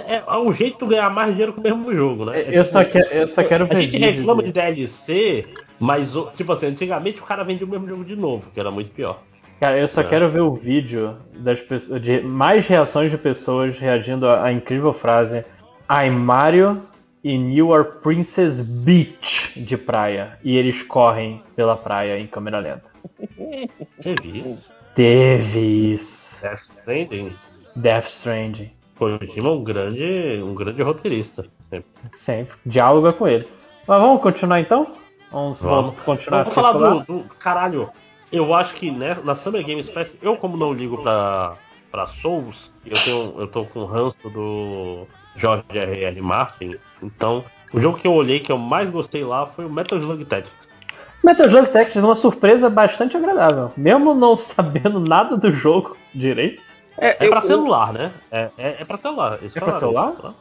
é, 0.09 0.23
é 0.27 0.37
um 0.37 0.53
jeito 0.53 0.85
de 0.85 0.91
ganhar 0.91 1.09
mais 1.09 1.31
dinheiro 1.31 1.53
com 1.53 1.61
o 1.61 1.63
mesmo 1.63 1.95
jogo, 1.95 2.25
né? 2.25 2.41
É 2.41 2.49
Eu 2.59 2.63
tipo- 2.63 2.73
só, 2.73 2.83
que- 2.83 2.97
eu 3.09 3.27
só 3.27 3.43
quero 3.43 3.65
ver 3.65 3.77
A 3.77 3.81
gente 3.81 3.97
reclama 3.97 4.43
de- 4.43 4.51
DLC, 4.51 5.45
mas, 5.79 6.11
tipo 6.35 6.51
assim, 6.51 6.67
antigamente 6.67 7.19
o 7.19 7.23
cara 7.23 7.43
vendia 7.43 7.65
o 7.65 7.69
mesmo 7.69 7.87
jogo 7.87 8.03
de 8.03 8.15
novo, 8.17 8.51
que 8.53 8.59
era 8.59 8.69
muito 8.69 8.91
pior. 8.91 9.21
Cara, 9.63 9.77
eu 9.77 9.87
só 9.87 10.01
É. 10.01 10.03
quero 10.03 10.29
ver 10.29 10.41
o 10.41 10.53
vídeo 10.53 11.15
das 11.37 11.61
pessoas, 11.61 12.01
de 12.01 12.19
mais 12.19 12.67
reações 12.67 13.09
de 13.09 13.17
pessoas 13.17 13.79
reagindo 13.79 14.27
à, 14.27 14.43
à 14.43 14.51
incrível 14.51 14.91
frase 14.91 15.45
I'm 15.89 16.09
Mario 16.11 16.81
and 17.25 17.53
you 17.53 17.73
are 17.73 17.85
Princess 18.01 18.59
Beach 18.59 19.57
de 19.57 19.77
praia. 19.77 20.37
E 20.43 20.57
eles 20.57 20.81
correm 20.81 21.41
pela 21.55 21.77
praia 21.77 22.19
em 22.19 22.27
câmera 22.27 22.59
lenta. 22.59 22.89
Teve 24.03 24.39
isso. 24.39 24.75
Teve 24.95 25.59
isso. 25.93 26.37
Death 26.41 26.59
Stranding. 26.59 27.33
Death 27.77 28.07
Stranding. 28.07 28.71
Kojima 28.97 29.47
é 29.47 29.51
um 29.53 29.63
grande, 29.63 30.41
um 30.43 30.53
grande 30.53 30.81
roteirista. 30.81 31.45
Sempre. 32.15 32.55
Diálogo 32.65 33.07
é 33.07 33.13
com 33.13 33.27
ele. 33.29 33.47
Mas 33.87 34.01
vamos 34.01 34.21
continuar 34.21 34.59
então? 34.59 34.93
Vamos, 35.31 35.61
Vamos. 35.61 35.99
continuar 36.01 36.43
Vamos 36.43 36.53
falar 36.53 36.73
do, 36.73 36.99
do- 37.05 37.23
Caralho, 37.39 37.89
eu 38.33 38.53
acho 38.53 38.75
que 38.75 38.89
né, 38.91 39.17
na 39.23 39.35
Summer 39.35 39.65
Games 39.65 39.89
Fest, 39.89 40.11
eu 40.21 40.35
como 40.35 40.57
não 40.57 40.73
ligo 40.73 41.01
pra, 41.01 41.53
pra 41.91 42.07
Souls, 42.07 42.71
eu, 42.85 42.93
tenho, 42.93 43.35
eu 43.39 43.47
tô 43.47 43.65
com 43.65 43.79
o 43.81 43.85
ranço 43.85 44.29
do 44.29 45.07
George 45.37 45.63
R.R. 45.73 46.21
Martin, 46.21 46.71
então 47.01 47.43
o 47.73 47.79
jogo 47.79 47.97
que 47.97 48.07
eu 48.07 48.13
olhei 48.13 48.39
que 48.39 48.51
eu 48.51 48.57
mais 48.57 48.89
gostei 48.89 49.23
lá 49.23 49.45
foi 49.45 49.65
o 49.65 49.69
Metal 49.69 49.97
Slug 49.97 50.25
Tactics. 50.25 50.67
Metal 51.23 51.47
Slug 51.47 51.69
Tactics 51.71 52.03
é 52.03 52.05
uma 52.05 52.15
surpresa 52.15 52.69
bastante 52.69 53.15
agradável. 53.15 53.71
Mesmo 53.77 54.13
não 54.13 54.35
sabendo 54.37 54.99
nada 54.99 55.37
do 55.37 55.51
jogo 55.51 55.95
direito. 56.13 56.61
É 56.97 57.25
eu- 57.25 57.29
pra 57.29 57.39
eu- 57.39 57.47
celular, 57.47 57.93
né? 57.93 58.11
É, 58.31 58.49
é, 58.57 58.75
é 58.81 58.85
pra 58.85 58.97
celular. 58.97 59.37
eles 59.41 59.55
É 59.55 59.59
isso, 59.59 59.59
tá? 60.21 60.33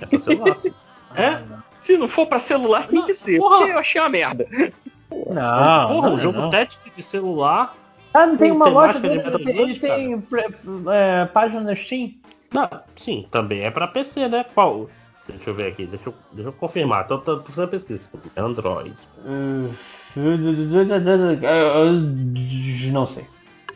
É 0.00 0.06
pra 0.06 0.18
celular. 0.18 0.58
sim. 0.58 0.72
É? 1.14 1.40
Se 1.80 1.96
não 1.96 2.08
for 2.08 2.26
pra 2.26 2.38
celular, 2.38 2.88
tem 2.88 3.00
que 3.02 3.14
ser. 3.14 3.38
Porra. 3.38 3.58
Porque 3.58 3.72
eu 3.72 3.78
achei 3.78 4.00
uma 4.00 4.10
merda. 4.10 4.46
Não, 5.10 5.88
Porra, 5.88 6.08
não, 6.10 6.14
o 6.16 6.20
jogo 6.20 6.38
não. 6.40 6.50
Tactics 6.50 6.94
de 6.96 7.02
celular. 7.02 7.74
Ah, 8.12 8.26
não 8.26 8.36
tem 8.36 8.50
uma 8.50 8.68
loja 8.68 8.94
de 8.94 9.00
dele, 9.00 9.16
Metal 9.22 9.40
ele, 9.40 9.78
tem 9.78 10.22
é, 10.92 11.24
página 11.26 11.60
no 11.60 11.76
Steam. 11.76 12.12
Não, 12.52 12.68
sim, 12.96 13.26
também 13.30 13.62
é 13.62 13.70
pra 13.70 13.86
PC, 13.86 14.28
né? 14.28 14.44
Qual? 14.54 14.88
Deixa 15.28 15.50
eu 15.50 15.54
ver 15.54 15.66
aqui, 15.72 15.86
deixa 15.86 16.08
eu, 16.08 16.14
deixa 16.32 16.48
eu 16.48 16.52
confirmar. 16.52 17.06
Tô, 17.06 17.18
tô, 17.18 17.38
tô 17.38 17.52
fazendo 17.52 17.68
pesquisa. 17.70 18.00
Android. 18.36 18.94
Hum, 19.26 19.70
Não 22.92 23.06
sei. 23.06 23.24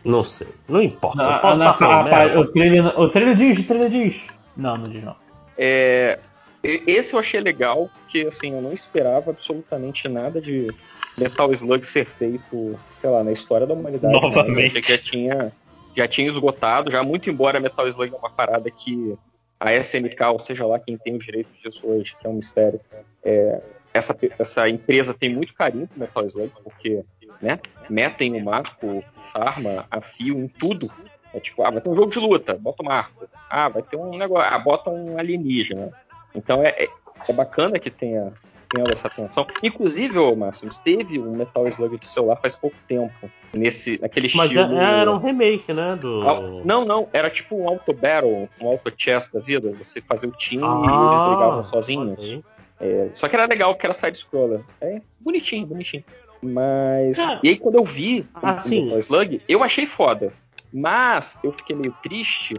Não 0.05 0.25
sei. 0.25 0.49
Não 0.69 0.81
importa. 0.83 1.23
eu 1.23 1.29
Ah, 1.29 1.39
posso 1.41 1.59
na- 1.59 1.71
estar 1.73 1.79
falando 1.79 2.09
a- 2.09 2.17
a- 2.17 2.19
merda. 2.19 2.41
o, 2.41 2.47
trailer, 2.53 3.01
o 3.01 3.09
trailer 3.09 3.37
diz, 3.37 3.59
o 3.59 3.65
trailer 3.65 3.91
diz. 3.91 4.23
Não, 4.57 4.75
não 4.75 4.89
diz 4.89 5.05
não. 5.05 5.15
É, 5.59 6.19
esse 6.63 7.15
eu 7.15 7.21
achei 7.21 7.41
legal, 7.41 7.91
porque 8.01 8.27
assim, 8.29 8.53
eu 8.53 8.61
não 8.61 8.73
esperava 8.73 9.31
absolutamente 9.31 10.09
nada 10.09 10.41
de 10.41 10.69
Metal 11.17 11.51
Slug 11.53 11.85
ser 11.85 12.07
feito, 12.07 12.79
sei 12.99 13.11
lá, 13.11 13.25
na 13.25 13.33
história 13.33 13.67
da 13.67 13.75
humanidade. 13.75 14.15
né? 14.15 14.21
Novamente. 14.21 14.67
Achei 14.67 14.83
que 14.83 14.93
já 14.93 14.99
tinha, 14.99 15.53
já 15.97 16.09
tinha 16.09 16.29
esgotado, 16.29 16.91
já 16.91 17.03
muito 17.03 17.31
embora 17.31 17.61
Metal 17.61 17.87
Slug 17.89 18.13
é 18.13 18.17
uma 18.17 18.31
parada 18.31 18.71
que 18.71 19.17
a 19.59 19.75
SNK, 19.75 20.23
ou 20.33 20.39
seja 20.39 20.67
lá 20.67 20.79
quem 20.79 20.97
tem 20.97 21.17
os 21.17 21.25
direitos 21.25 21.53
disso 21.63 21.87
hoje, 21.87 22.17
que 22.19 22.27
é 22.27 22.31
um 22.31 22.35
mistério, 22.35 22.81
é, 23.23 23.61
essa, 23.93 24.17
essa 24.39 24.69
empresa 24.69 25.13
tem 25.13 25.35
muito 25.35 25.55
carinho 25.55 25.87
pro 25.87 26.01
Metal 26.01 26.25
Slug, 26.27 26.53
porque 26.63 27.03
né, 27.43 27.59
metem 27.89 28.35
o 28.35 28.45
marco, 28.45 29.05
arma, 29.35 29.87
a 29.91 30.01
fio 30.01 30.39
em 30.39 30.49
tudo. 30.49 30.91
É 31.33 31.39
tipo, 31.39 31.63
ah, 31.63 31.71
vai 31.71 31.81
ter 31.81 31.89
um 31.89 31.97
jogo 31.97 32.11
de 32.11 32.19
luta, 32.19 32.55
bota 32.55 32.83
o 32.83 32.87
marco. 32.87 33.29
Ah, 33.49 33.69
vai 33.69 33.83
ter 33.83 33.97
um 33.97 34.17
negócio, 34.17 34.53
ah, 34.53 34.59
bota 34.59 34.91
um 34.91 35.19
alienígena. 35.19 35.93
Então 36.35 36.63
é, 36.63 36.69
é, 36.71 36.91
é 37.29 37.33
bacana 37.33 37.79
que 37.79 37.91
tenha, 37.91 38.33
tenha 38.71 38.85
essa 38.85 39.09
atenção. 39.09 39.47
Inclusive, 39.63 40.19
ô 40.19 40.35
Márcio, 40.37 40.69
teve 40.85 41.19
um 41.19 41.37
Metal 41.37 41.67
Slug 41.69 41.99
de 41.99 42.07
celular 42.07 42.37
faz 42.37 42.55
pouco 42.55 42.77
tempo. 42.87 43.13
Nesse, 43.53 43.99
naquele 44.01 44.31
Mas 44.35 44.51
estilo. 44.51 44.77
é- 44.79 45.01
era 45.01 45.11
um 45.11 45.19
remake, 45.19 45.73
né? 45.73 45.97
Do. 46.01 46.23
Ah, 46.25 46.41
Não, 46.65 46.85
não, 46.85 47.09
era 47.13 47.29
tipo 47.29 47.57
um 47.57 47.69
auto 47.69 47.93
battle, 47.93 48.49
um 48.61 48.69
auto 48.69 48.93
chess 48.97 49.29
da 49.33 49.41
vida. 49.41 49.73
Você 49.73 50.01
fazia 50.01 50.29
o 50.29 50.33
time 50.33 50.63
e 50.63 50.67
eles 50.67 51.19
Ah, 51.19 51.25
brigavam 51.29 51.65
sozinhos. 51.65 52.39
É, 52.79 53.09
só 53.13 53.29
que 53.29 53.35
era 53.35 53.47
legal, 53.47 53.75
porque 53.75 53.87
era 53.87 53.93
side-scroller. 53.93 54.61
É 54.81 55.01
bonitinho, 55.19 55.67
bonitinho. 55.67 56.05
Mas. 56.41 57.17
Cara, 57.19 57.41
e 57.43 57.49
aí, 57.49 57.57
quando 57.57 57.75
eu 57.75 57.85
vi 57.85 58.21
o- 58.21 58.27
ah, 58.35 58.63
o 58.65 58.69
sim. 58.69 58.85
Metal 58.85 58.99
Slug, 59.01 59.41
eu 59.49 59.63
achei 59.65 59.85
foda. 59.85 60.33
Mas 60.73 61.39
eu 61.43 61.53
fiquei 61.53 61.75
meio 61.75 61.93
triste 62.01 62.55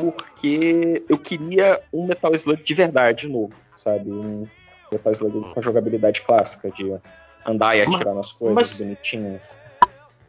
porque 0.00 1.04
eu 1.08 1.18
queria 1.18 1.80
um 1.92 2.06
Metal 2.06 2.34
Slug 2.34 2.62
de 2.62 2.74
verdade 2.74 3.26
de 3.26 3.32
novo, 3.32 3.58
sabe? 3.76 4.10
Um 4.10 4.46
Metal 4.90 5.12
Slug 5.12 5.40
com 5.52 5.60
a 5.60 5.62
jogabilidade 5.62 6.22
clássica 6.22 6.70
de 6.70 6.96
andar 7.44 7.76
e 7.76 7.82
atirar 7.82 8.14
nas 8.14 8.32
coisas 8.32 8.54
mas- 8.54 8.78
bonitinho. 8.78 9.40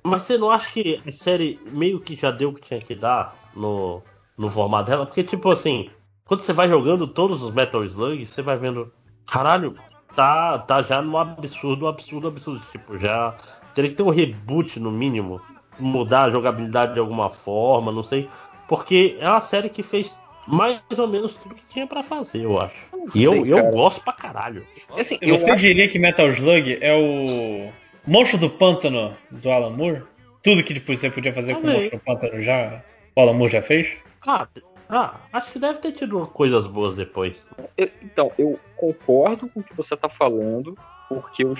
Mas 0.03 0.23
você 0.23 0.37
não 0.37 0.49
acha 0.49 0.69
que 0.71 1.01
a 1.07 1.11
série 1.11 1.59
meio 1.71 1.99
que 1.99 2.15
já 2.15 2.31
deu 2.31 2.49
o 2.49 2.53
que 2.53 2.61
tinha 2.61 2.79
que 2.79 2.95
dar 2.95 3.35
no, 3.55 4.01
no 4.35 4.49
formato 4.49 4.89
dela? 4.89 5.05
Porque, 5.05 5.23
tipo 5.23 5.49
assim, 5.51 5.91
quando 6.25 6.41
você 6.41 6.53
vai 6.53 6.67
jogando 6.67 7.07
todos 7.07 7.43
os 7.43 7.53
Metal 7.53 7.83
Slug, 7.85 8.25
você 8.25 8.41
vai 8.41 8.57
vendo. 8.57 8.91
Caralho, 9.27 9.75
tá, 10.15 10.57
tá 10.57 10.81
já 10.81 11.01
no 11.03 11.17
absurdo, 11.17 11.87
absurdo, 11.87 12.27
absurdo. 12.27 12.61
Tipo, 12.71 12.97
já 12.97 13.35
teria 13.75 13.91
que 13.91 13.95
ter 13.95 14.03
um 14.03 14.09
reboot 14.09 14.79
no 14.79 14.91
mínimo. 14.91 15.39
Mudar 15.79 16.23
a 16.23 16.31
jogabilidade 16.31 16.93
de 16.93 16.99
alguma 16.99 17.29
forma, 17.29 17.91
não 17.91 18.03
sei. 18.03 18.27
Porque 18.71 19.17
é 19.19 19.27
uma 19.27 19.41
série 19.41 19.67
que 19.67 19.83
fez 19.83 20.15
mais 20.47 20.79
ou 20.97 21.05
menos 21.05 21.33
tudo 21.33 21.55
que 21.55 21.63
tinha 21.67 21.85
pra 21.85 22.01
fazer, 22.01 22.45
eu 22.45 22.57
acho. 22.57 22.73
não 22.93 23.05
E 23.13 23.21
eu, 23.21 23.33
sei, 23.33 23.51
eu 23.51 23.57
cara. 23.57 23.69
gosto 23.71 24.01
pra 24.01 24.13
caralho. 24.13 24.65
Assim, 24.97 25.17
eu 25.21 25.37
Você 25.37 25.51
acho 25.51 25.59
diria 25.61 25.89
que 25.89 25.99
Metal 25.99 26.29
Slug 26.29 26.77
é 26.79 26.95
o 26.95 27.69
monstro 28.07 28.37
do 28.37 28.49
pântano 28.49 29.13
do 29.29 29.51
Alan 29.51 29.71
Moore? 29.71 30.03
Tudo 30.41 30.63
que 30.63 30.73
tipo, 30.73 30.95
você 30.95 31.09
podia 31.11 31.33
fazer 31.33 31.55
com 31.55 31.67
o 31.67 31.69
monstro 31.69 31.97
do 31.97 32.03
pântano 32.05 32.41
já, 32.41 32.81
o 33.13 33.19
Alan 33.19 33.33
Moore 33.33 33.51
já 33.51 33.61
fez? 33.61 33.89
Ah, 34.25 34.47
ah, 34.89 35.15
acho 35.33 35.51
que 35.51 35.59
deve 35.59 35.79
ter 35.79 35.91
tido 35.91 36.25
coisas 36.27 36.65
boas 36.65 36.95
depois. 36.95 37.35
Eu- 37.77 37.91
então, 38.01 38.31
eu 38.39 38.57
concordo 38.77 39.49
com 39.49 39.59
o 39.59 39.63
que 39.63 39.73
você 39.75 39.97
tá 39.97 40.07
falando, 40.07 40.77
porque 41.09 41.43
eu, 41.43 41.53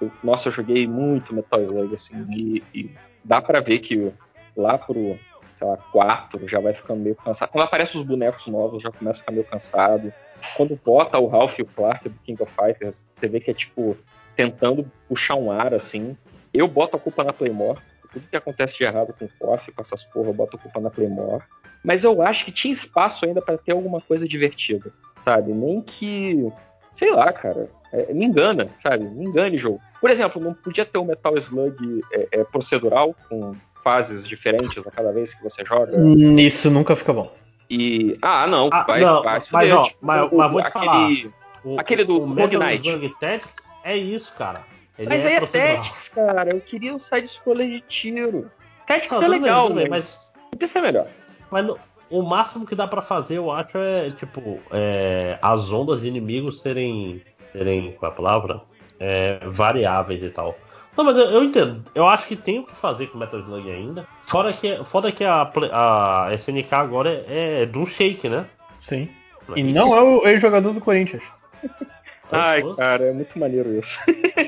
eu- 0.00 0.10
nossa, 0.20 0.48
eu 0.48 0.52
joguei 0.52 0.84
muito 0.88 1.32
Metal 1.32 1.62
Slug, 1.62 1.94
assim, 1.94 2.26
e, 2.28 2.62
e 2.74 2.90
dá 3.24 3.40
pra 3.40 3.60
ver 3.60 3.78
que 3.78 4.12
lá 4.56 4.76
pro, 4.76 5.16
sei 5.56 5.66
lá, 5.66 5.76
4 5.76 6.46
já 6.46 6.60
vai 6.60 6.74
ficando 6.74 7.00
meio 7.00 7.16
cansado. 7.16 7.50
Quando 7.50 7.64
aparecem 7.64 8.00
os 8.00 8.06
bonecos 8.06 8.46
novos, 8.46 8.82
já 8.82 8.90
começa 8.90 9.18
a 9.18 9.20
ficar 9.20 9.32
meio 9.32 9.44
cansado. 9.44 10.12
Quando 10.56 10.78
bota 10.84 11.18
o 11.18 11.26
Ralph 11.26 11.58
e 11.58 11.62
o 11.62 11.66
Clark 11.66 12.08
do 12.08 12.18
King 12.20 12.42
of 12.42 12.52
Fighters, 12.52 13.02
você 13.16 13.26
vê 13.26 13.40
que 13.40 13.50
é 13.50 13.54
tipo, 13.54 13.96
tentando 14.36 14.90
puxar 15.08 15.34
um 15.34 15.50
ar, 15.50 15.72
assim. 15.72 16.16
Eu 16.52 16.68
boto 16.68 16.96
a 16.96 17.00
culpa 17.00 17.24
na 17.24 17.32
Playmore. 17.32 17.78
Tudo 18.12 18.28
que 18.28 18.36
acontece 18.36 18.76
de 18.76 18.84
errado 18.84 19.14
com 19.18 19.24
o 19.24 19.30
KOF, 19.38 19.72
com 19.72 19.80
essas 19.80 20.04
porra, 20.04 20.28
eu 20.28 20.34
boto 20.34 20.56
a 20.56 20.60
culpa 20.60 20.80
na 20.80 20.90
Playmore. 20.90 21.42
Mas 21.82 22.04
eu 22.04 22.20
acho 22.22 22.44
que 22.44 22.52
tinha 22.52 22.72
espaço 22.72 23.24
ainda 23.24 23.40
pra 23.40 23.56
ter 23.56 23.72
alguma 23.72 24.00
coisa 24.00 24.28
divertida, 24.28 24.92
sabe? 25.24 25.52
Nem 25.52 25.80
que. 25.80 26.50
Sei 26.94 27.12
lá, 27.12 27.32
cara. 27.32 27.68
é, 27.92 28.12
me 28.12 28.24
engana, 28.24 28.68
sabe? 28.78 29.04
Me 29.04 29.24
engane 29.24 29.58
jogo. 29.58 29.80
Por 30.00 30.10
exemplo, 30.10 30.40
não 30.40 30.54
podia 30.54 30.84
ter 30.84 30.98
um 30.98 31.04
Metal 31.04 31.36
Slug 31.36 32.02
é, 32.12 32.28
é, 32.32 32.44
procedural, 32.44 33.14
com 33.28 33.54
fases 33.86 34.26
diferentes 34.26 34.84
a 34.84 34.90
cada 34.90 35.12
vez 35.12 35.32
que 35.32 35.40
você 35.44 35.64
joga. 35.64 35.96
Hum, 35.96 36.36
Isso 36.40 36.68
nunca 36.68 36.96
fica 36.96 37.12
bom. 37.12 37.32
E. 37.70 38.18
Ah, 38.20 38.44
não, 38.44 38.68
Ah, 38.72 38.82
vai, 38.82 39.00
não, 39.00 39.22
vai 39.22 39.40
se 39.40 39.52
mas, 39.52 39.62
fuder, 39.68 39.78
ó, 39.78 39.82
tipo, 39.84 39.98
mas- 40.00 40.32
o- 40.32 40.36
mas 40.36 40.50
vou 40.52 40.60
te 40.60 40.66
aquele, 40.66 41.32
O- 41.64 41.80
Aquele 41.80 42.04
do 42.04 42.18
Rogue 42.18 42.56
Knight. 42.56 43.14
Tactics 43.20 43.72
é 43.84 43.96
isso, 43.96 44.32
cara. 44.36 44.60
Ele 44.98 45.08
Mas 45.08 45.24
aí 45.26 45.34
é. 45.34 45.40
Tactics, 45.40 46.08
cara. 46.08 46.50
Eu 46.50 46.60
queria 46.60 46.92
um 46.94 46.98
side-scroller 46.98 47.68
de 47.68 47.80
tiro. 47.82 48.50
Tactics 48.88 49.10
Não, 49.10 49.18
é 49.18 49.20
tudo 49.26 49.30
bem, 49.32 49.40
legal, 49.42 49.70
bem, 49.72 49.88
mas... 49.88 50.32
Podia 50.50 50.66
ser 50.68 50.80
melhor. 50.80 51.06
Mas 51.50 51.64
no- 51.66 51.76
o 52.10 52.22
máximo 52.22 52.66
que 52.66 52.74
dá 52.74 52.86
pra 52.88 53.02
fazer, 53.02 53.38
eu 53.38 53.50
acho, 53.52 53.76
é 53.78 54.10
tipo 54.12 54.60
é, 54.72 55.38
as 55.42 55.70
ondas 55.72 56.00
de 56.00 56.08
inimigos 56.08 56.60
serem, 56.62 57.22
serem 57.52 57.92
qual 57.98 58.10
é 58.10 58.14
a 58.14 58.16
palavra? 58.16 58.60
É, 58.98 59.38
variáveis 59.46 60.22
e 60.22 60.30
tal. 60.30 60.56
Não, 60.96 61.04
mas 61.04 61.16
eu, 61.16 61.24
eu 61.26 61.44
entendo. 61.44 61.82
Eu 61.94 62.06
acho 62.06 62.26
que 62.26 62.34
tem 62.34 62.58
o 62.58 62.64
que 62.64 62.74
fazer 62.74 63.08
com 63.08 63.18
Metal 63.18 63.40
Slug 63.40 63.70
ainda. 63.70 64.06
Fora 64.24 64.52
que, 64.52 64.82
fora 64.84 65.12
que 65.12 65.24
a, 65.24 65.50
a 65.72 66.34
SNK 66.34 66.74
agora 66.74 67.24
é, 67.28 67.62
é 67.62 67.66
do 67.66 67.84
shake, 67.86 68.28
né? 68.28 68.46
Sim. 68.80 69.08
E 69.54 69.62
não 69.62 69.94
é 69.94 70.00
o 70.00 70.26
ex-jogador 70.26 70.72
do 70.72 70.80
Corinthians. 70.80 71.22
Ai, 72.32 72.62
cara, 72.76 73.04
é 73.04 73.12
muito 73.12 73.38
maneiro 73.38 73.78
isso. 73.78 74.00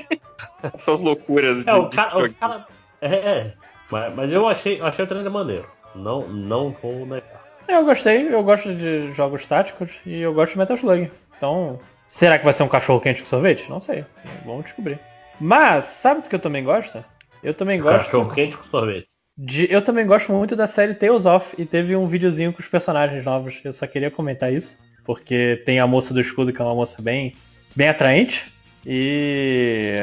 Essas 0.73 1.01
loucuras 1.01 1.63
de, 1.63 1.69
É, 1.69 1.73
o 1.73 1.89
cara. 1.89 2.17
O 2.17 2.33
cara 2.33 2.67
é, 3.01 3.15
é. 3.15 3.53
Mas, 3.89 4.15
mas 4.15 4.31
eu 4.31 4.47
achei, 4.47 4.81
achei 4.81 5.05
o 5.05 5.07
trailer 5.07 5.31
maneiro. 5.31 5.67
Não, 5.95 6.27
não 6.27 6.71
vou 6.71 7.05
negar. 7.05 7.39
Eu 7.67 7.85
gostei, 7.85 8.33
eu 8.33 8.43
gosto 8.43 8.73
de 8.73 9.13
jogos 9.13 9.45
táticos 9.45 9.91
e 10.05 10.19
eu 10.19 10.33
gosto 10.33 10.53
de 10.53 10.57
Metal 10.57 10.75
Slug. 10.75 11.11
Então, 11.37 11.79
será 12.07 12.37
que 12.37 12.43
vai 12.43 12.53
ser 12.53 12.63
um 12.63 12.67
cachorro 12.67 12.99
quente 12.99 13.21
com 13.21 13.29
sorvete? 13.29 13.69
Não 13.69 13.79
sei. 13.79 14.03
Vamos 14.45 14.65
descobrir. 14.65 14.99
Mas, 15.39 15.85
sabe 15.85 16.21
do 16.21 16.29
que 16.29 16.35
eu 16.35 16.39
também 16.39 16.63
gosto? 16.63 17.03
Eu 17.41 17.53
também 17.53 17.79
gosto 17.79 18.05
Cachorro 18.05 18.33
quente 18.33 18.57
com 18.57 18.63
sorvete. 18.65 19.07
de- 19.37 19.71
eu 19.71 19.81
também 19.81 20.05
gosto 20.05 20.31
muito 20.33 20.55
da 20.55 20.67
série 20.67 20.93
Tales 20.93 21.25
of 21.25 21.55
e 21.57 21.65
teve 21.65 21.95
um 21.95 22.07
videozinho 22.07 22.51
com 22.51 22.59
os 22.61 22.67
personagens 22.67 23.23
novos. 23.23 23.55
Eu 23.63 23.71
só 23.71 23.87
queria 23.87 24.11
comentar 24.11 24.51
isso, 24.51 24.77
porque 25.05 25.61
tem 25.65 25.79
a 25.79 25.87
moça 25.87 26.13
do 26.13 26.19
escudo, 26.19 26.51
que 26.51 26.61
é 26.61 26.65
uma 26.65 26.75
moça 26.75 27.01
bem, 27.01 27.33
bem 27.75 27.87
atraente. 27.87 28.51
E. 28.85 29.93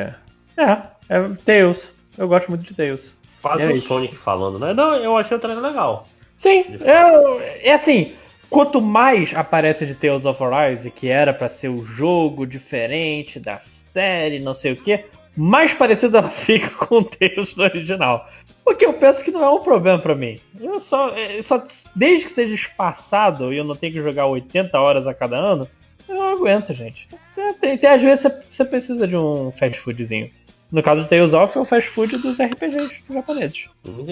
É, 0.56 0.64
é 1.08 1.28
Tales. 1.44 1.90
Eu 2.16 2.26
gosto 2.28 2.48
muito 2.48 2.64
de 2.64 2.74
Tales. 2.74 3.14
Faz 3.36 3.60
É 3.60 3.66
o 3.66 3.76
isso. 3.76 3.88
Sonic 3.88 4.16
falando, 4.16 4.58
né? 4.58 4.72
Não, 4.72 4.94
eu 4.96 5.16
achei 5.16 5.36
o 5.36 5.40
trailer 5.40 5.62
legal. 5.62 6.08
Sim, 6.36 6.64
é, 6.82 7.68
é 7.68 7.74
assim. 7.74 8.12
Quanto 8.48 8.80
mais 8.80 9.34
aparece 9.34 9.84
de 9.84 9.94
Tales 9.94 10.24
of 10.24 10.42
Arise, 10.42 10.90
que 10.90 11.08
era 11.08 11.34
pra 11.34 11.48
ser 11.48 11.68
o 11.68 11.84
jogo 11.84 12.46
diferente 12.46 13.38
da 13.40 13.58
série, 13.58 14.38
não 14.38 14.54
sei 14.54 14.72
o 14.72 14.76
que, 14.76 15.04
mais 15.36 15.72
parecida 15.74 16.18
ela 16.18 16.30
fica 16.30 16.70
com 16.86 16.98
o 16.98 17.04
Tales 17.04 17.52
do 17.54 17.62
original. 17.62 18.28
O 18.64 18.74
que 18.74 18.84
eu 18.84 18.92
penso 18.94 19.22
que 19.22 19.30
não 19.30 19.44
é 19.44 19.50
um 19.50 19.60
problema 19.60 19.98
pra 20.00 20.14
mim. 20.14 20.38
Eu 20.60 20.80
só, 20.80 21.10
é, 21.10 21.40
só 21.42 21.64
desde 21.94 22.24
que 22.26 22.32
seja 22.32 22.54
espaçado 22.54 23.52
e 23.52 23.58
eu 23.58 23.64
não 23.64 23.76
tenho 23.76 23.92
que 23.92 24.02
jogar 24.02 24.26
80 24.26 24.78
horas 24.80 25.06
a 25.06 25.14
cada 25.14 25.36
ano, 25.36 25.68
eu 26.08 26.14
não 26.16 26.28
aguento, 26.34 26.72
gente. 26.74 27.08
É, 27.36 27.52
Tem, 27.54 27.78
tem- 27.78 27.90
às 27.90 28.02
vezes 28.02 28.22
você, 28.22 28.42
você 28.50 28.64
precisa 28.64 29.06
de 29.06 29.16
um 29.16 29.52
fast 29.52 29.78
foodzinho. 29.80 30.30
No 30.72 30.82
caso 30.82 31.02
do 31.02 31.08
Tales 31.08 31.32
of 31.32 31.56
é 31.56 31.60
o 31.60 31.64
fast 31.64 31.88
food 31.90 32.16
dos 32.18 32.38
RPGs 32.40 32.90
japoneses. 33.08 33.66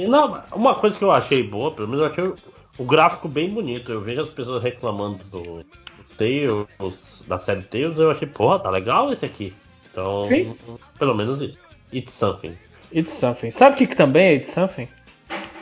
Não, 0.08 0.40
uma 0.54 0.74
coisa 0.76 0.96
que 0.96 1.02
eu 1.02 1.10
achei 1.10 1.42
boa, 1.42 1.72
pelo 1.72 1.88
menos 1.88 2.02
eu 2.02 2.10
achei 2.12 2.24
o- 2.78 2.84
gráfico 2.84 3.26
bem 3.28 3.48
bonito. 3.50 3.90
Eu 3.90 4.00
vejo 4.00 4.20
as 4.22 4.28
pessoas 4.28 4.62
reclamando 4.62 5.18
do, 5.24 5.42
do 5.42 5.66
Tales, 6.16 6.66
da 7.26 7.40
série 7.40 7.62
Tales, 7.62 7.98
eu 7.98 8.10
achei, 8.12 8.28
porra, 8.28 8.60
tá 8.60 8.70
legal 8.70 9.12
esse 9.12 9.26
aqui. 9.26 9.52
Então, 9.94 10.24
Sim. 10.24 10.52
pelo 10.98 11.14
menos 11.14 11.40
isso. 11.40 11.56
It's 11.92 12.12
something. 12.12 12.56
It's 12.92 13.12
something. 13.12 13.52
Sabe 13.52 13.76
o 13.76 13.78
que, 13.78 13.86
que 13.86 13.94
também 13.96 14.26
é 14.26 14.34
It's 14.34 14.52
something? 14.52 14.88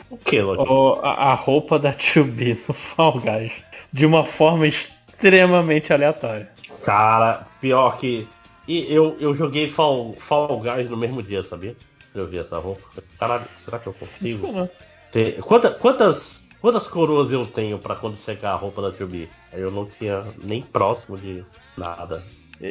O 0.09 0.17
que, 0.17 0.41
Lodi? 0.41 0.63
O- 0.67 0.99
a, 1.03 1.11
a 1.11 1.33
roupa 1.35 1.77
da 1.77 1.93
2B 1.93 2.57
no 2.67 2.73
Fall 2.73 3.19
Guys. 3.19 3.51
De 3.91 4.07
uma 4.07 4.25
forma 4.25 4.65
extremamente 4.67 5.93
aleatória. 5.93 6.49
Cara, 6.83 7.45
pior 7.61 7.97
que. 7.99 8.27
E 8.67 8.91
eu, 8.91 9.15
eu 9.19 9.35
joguei 9.35 9.69
Fall, 9.69 10.15
Fall 10.19 10.59
Guys 10.59 10.89
no 10.89 10.97
mesmo 10.97 11.21
dia, 11.21 11.43
sabia? 11.43 11.75
Eu 12.15 12.25
vi 12.27 12.39
essa 12.39 12.57
roupa. 12.57 12.81
Caralho, 13.19 13.45
será 13.63 13.77
que 13.77 13.87
eu 13.87 13.95
Isso 14.01 14.39
consigo? 14.41 14.51
não. 14.51 14.69
ter. 15.11 15.39
Quanta, 15.41 15.69
quantas, 15.69 16.41
quantas 16.59 16.87
coroas 16.87 17.31
eu 17.31 17.45
tenho 17.45 17.77
pra 17.77 17.95
quando 17.95 18.19
chegar 18.21 18.53
a 18.53 18.55
roupa 18.55 18.81
da 18.81 18.91
2B? 18.91 19.27
Eu 19.51 19.69
não 19.69 19.85
tinha 19.85 20.23
nem 20.43 20.61
próximo 20.63 21.17
de 21.17 21.43
nada. 21.77 22.23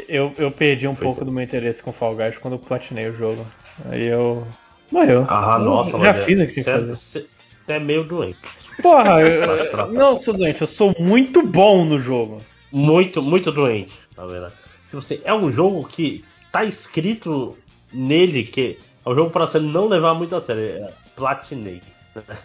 Eu, 0.09 0.32
eu 0.39 0.51
perdi 0.51 0.89
um 0.89 0.94
Foi 0.97 1.05
pouco 1.05 1.20
bom. 1.20 1.27
do 1.27 1.32
meu 1.32 1.44
interesse 1.44 1.82
com 1.82 1.93
Fall 1.93 2.16
Guys 2.16 2.39
quando 2.39 2.55
eu 2.55 2.59
platinei 2.59 3.09
o 3.09 3.16
jogo. 3.16 3.47
Aí 3.90 4.06
eu. 4.06 4.47
Morreu. 4.90 5.27
Ah, 5.28 5.56
Eu 5.59 5.64
nossa, 5.64 5.90
Já 5.90 5.98
mas 6.14 6.24
fiz 6.24 6.39
o 6.40 6.47
que 6.47 6.52
tinha 6.52 6.64
que 6.64 6.70
é- 6.70 6.73
fazer. 6.78 6.97
Você 6.97 7.27
é 7.69 7.78
meio 7.78 8.05
doente. 8.05 8.39
Porra, 8.82 9.20
eu, 9.20 9.89
não 9.93 10.16
sou 10.16 10.35
doente, 10.35 10.60
eu 10.60 10.66
sou 10.66 10.94
muito 10.98 11.43
bom 11.47 11.85
no 11.85 11.98
jogo. 11.98 12.40
Muito, 12.70 13.20
muito 13.23 13.52
doente, 13.52 13.93
na 14.16 14.24
verdade. 14.27 14.55
Tipo 14.86 14.98
assim, 14.98 15.20
é 15.24 15.32
um 15.35 15.52
jogo 15.52 15.86
que 15.86 16.24
tá 16.51 16.64
escrito 16.64 17.56
nele 17.93 18.44
que 18.44 18.78
é 19.05 19.09
um 19.10 19.14
jogo 19.14 19.31
pra 19.31 19.47
você 19.47 19.59
não 19.60 19.89
levar 19.89 20.14
muito 20.14 20.35
a 20.35 20.40
sério. 20.40 20.62
É 20.86 20.93
platinei. 21.14 21.81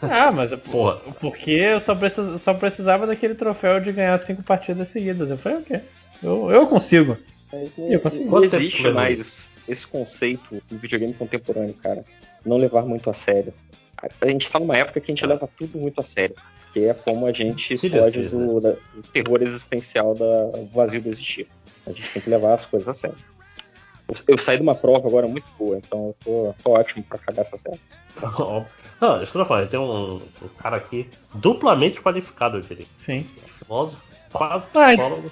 Ah, 0.02 0.32
mas 0.32 0.52
é 0.52 0.58
Porra. 0.60 0.98
porque 1.22 1.52
eu 1.52 1.80
só, 1.80 1.96
precis- 1.96 2.42
só 2.42 2.54
precisava 2.54 3.08
daquele 3.08 3.36
troféu 3.36 3.80
de 3.80 3.92
ganhar 3.94 4.18
cinco 4.20 4.44
partidas 4.44 4.90
seguidas. 4.90 5.30
Eu 5.30 5.38
falei, 5.38 5.60
ok. 5.60 5.82
Eu, 6.22 6.52
eu 6.52 6.68
consigo. 6.68 7.18
Eu 7.52 8.02
não, 8.26 8.44
existe 8.44 8.82
mais 8.94 9.50
esse 9.68 9.86
conceito 9.88 10.62
no 10.70 10.78
videogame 10.78 11.14
contemporâneo, 11.14 11.74
cara. 11.76 12.04
Não 12.46 12.58
levar 12.58 12.86
muito 12.86 13.10
a 13.10 13.14
sério. 13.14 13.54
A, 14.22 14.28
gente 14.28 14.50
tá 14.50 14.60
numa 14.60 14.78
época 14.78 15.00
que 15.02 15.12
a 15.12 15.14
gente 15.16 15.26
leva 15.26 15.50
tudo 15.58 15.78
muito 15.78 16.00
a 16.00 16.04
sério. 16.04 16.36
Que 16.74 16.86
é 16.86 16.94
como 16.94 17.26
a 17.26 17.32
gente 17.32 17.78
Se 17.78 17.90
foge 17.90 18.20
Deus 18.20 18.32
do, 18.32 18.60
da- 18.60 18.72
do 18.72 19.02
terror 19.14 19.42
existencial 19.42 20.14
da- 20.14 20.46
do 20.58 20.66
vazio 20.68 21.02
do 21.02 21.10
existir. 21.10 21.48
A 21.86 21.92
gente 21.92 22.12
tem 22.12 22.22
que 22.22 22.30
levar 22.30 22.54
as 22.54 22.66
coisas 22.66 22.88
a 22.90 22.94
sério. 22.94 23.18
Eu, 24.08 24.16
eu 24.36 24.38
saí 24.38 24.58
de 24.58 24.64
uma 24.64 24.76
prova 24.76 25.08
agora 25.08 25.28
muito 25.28 25.48
boa, 25.58 25.78
então 25.78 26.08
eu 26.08 26.16
tô, 26.24 26.56
tô 26.64 26.72
ótimo 26.72 27.04
pra 27.04 27.18
cagar 27.18 27.42
essa 27.46 27.58
série. 27.58 27.80
Não, 29.02 29.22
isso 29.22 29.32
que 29.32 29.38
eu 29.38 29.46
falando, 29.46 29.70
tem 29.70 29.80
um, 29.80 30.16
um 30.16 30.48
cara 30.58 30.78
aqui 30.78 31.10
duplamente 31.34 32.02
qualificado, 32.02 32.58
eu 32.58 32.62
diria. 32.62 32.86
Sim. 32.98 33.26
Filósofo, 33.64 34.02
quase 34.32 34.66
psicólogo. 34.68 35.32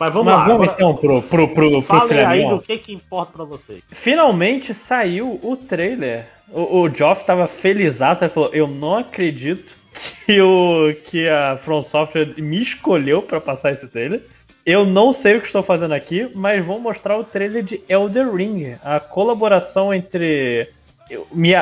Mas 0.00 0.14
vamos 0.14 0.32
Mas 0.32 0.38
lá. 0.38 0.46
vamos 0.46 0.72
então 0.72 0.96
pro, 0.96 1.20
pro, 1.20 1.48
pro, 1.48 1.70
pro 1.70 1.82
Falem 1.82 2.08
filé 2.08 2.24
aí 2.24 2.48
do 2.48 2.58
que, 2.58 2.78
que 2.78 2.94
importa 2.94 3.34
pra 3.34 3.44
vocês. 3.44 3.82
Finalmente 3.90 4.72
saiu 4.72 5.38
o 5.42 5.54
trailer. 5.58 6.24
O, 6.50 6.80
o 6.80 6.88
Geoff 6.88 7.22
tava 7.26 7.46
felizaço, 7.46 8.24
ele 8.24 8.32
falou: 8.32 8.48
Eu 8.54 8.66
não 8.66 8.96
acredito 8.96 9.76
que, 10.24 10.40
o, 10.40 10.94
que 11.04 11.28
a 11.28 11.58
From 11.62 11.82
Software 11.82 12.32
me 12.38 12.62
escolheu 12.62 13.20
pra 13.20 13.42
passar 13.42 13.72
esse 13.72 13.86
trailer. 13.88 14.22
Eu 14.64 14.86
não 14.86 15.12
sei 15.12 15.36
o 15.36 15.40
que 15.40 15.48
estou 15.48 15.62
fazendo 15.62 15.92
aqui, 15.92 16.30
mas 16.34 16.64
vou 16.64 16.80
mostrar 16.80 17.18
o 17.18 17.24
trailer 17.24 17.62
de 17.62 17.82
Elder 17.86 18.34
Ring, 18.34 18.76
a 18.82 19.00
colaboração 19.00 19.92
entre 19.92 20.70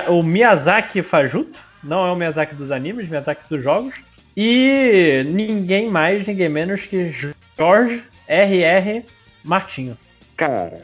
o 0.08 0.22
Miyazaki 0.22 1.02
Fajuto, 1.02 1.58
não 1.82 2.06
é 2.06 2.12
o 2.12 2.16
Miyazaki 2.16 2.54
dos 2.54 2.70
animes, 2.70 3.08
Miyazaki 3.08 3.48
dos 3.48 3.62
jogos, 3.62 3.94
e 4.36 5.24
ninguém 5.26 5.88
mais, 5.88 6.26
ninguém 6.26 6.48
menos 6.48 6.82
que 6.86 7.12
Jorge 7.56 8.02
R.R. 8.28 9.04
Martinho. 9.44 9.96
Cara, 10.36 10.82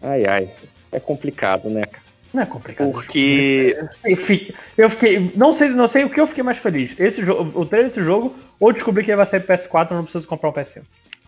ai 0.00 0.24
ai, 0.26 0.50
é 0.92 1.00
complicado, 1.00 1.68
né, 1.68 1.82
cara? 1.84 2.04
Não 2.32 2.42
é 2.42 2.46
complicado. 2.46 2.92
Porque 2.92 3.76
Eu 4.04 4.16
fiquei, 4.16 4.54
eu 4.76 4.90
fiquei- 4.90 5.32
não 5.34 5.52
sei, 5.54 5.68
não 5.70 5.88
sei 5.88 6.04
o 6.04 6.10
que 6.10 6.20
eu 6.20 6.26
fiquei 6.26 6.44
mais 6.44 6.58
feliz. 6.58 6.98
Esse 7.00 7.24
jogo, 7.24 7.58
o 7.58 7.64
trailer 7.66 7.88
desse 7.88 8.02
jogo, 8.02 8.34
ou 8.60 8.72
descobri 8.72 9.02
que 9.02 9.10
ele 9.10 9.16
vai 9.16 9.26
sair 9.26 9.40
pro 9.40 9.56
PS4, 9.56 9.90
eu 9.90 9.96
não 9.96 10.04
preciso 10.04 10.26
comprar 10.26 10.50
um 10.50 10.52
PS5. 10.52 10.84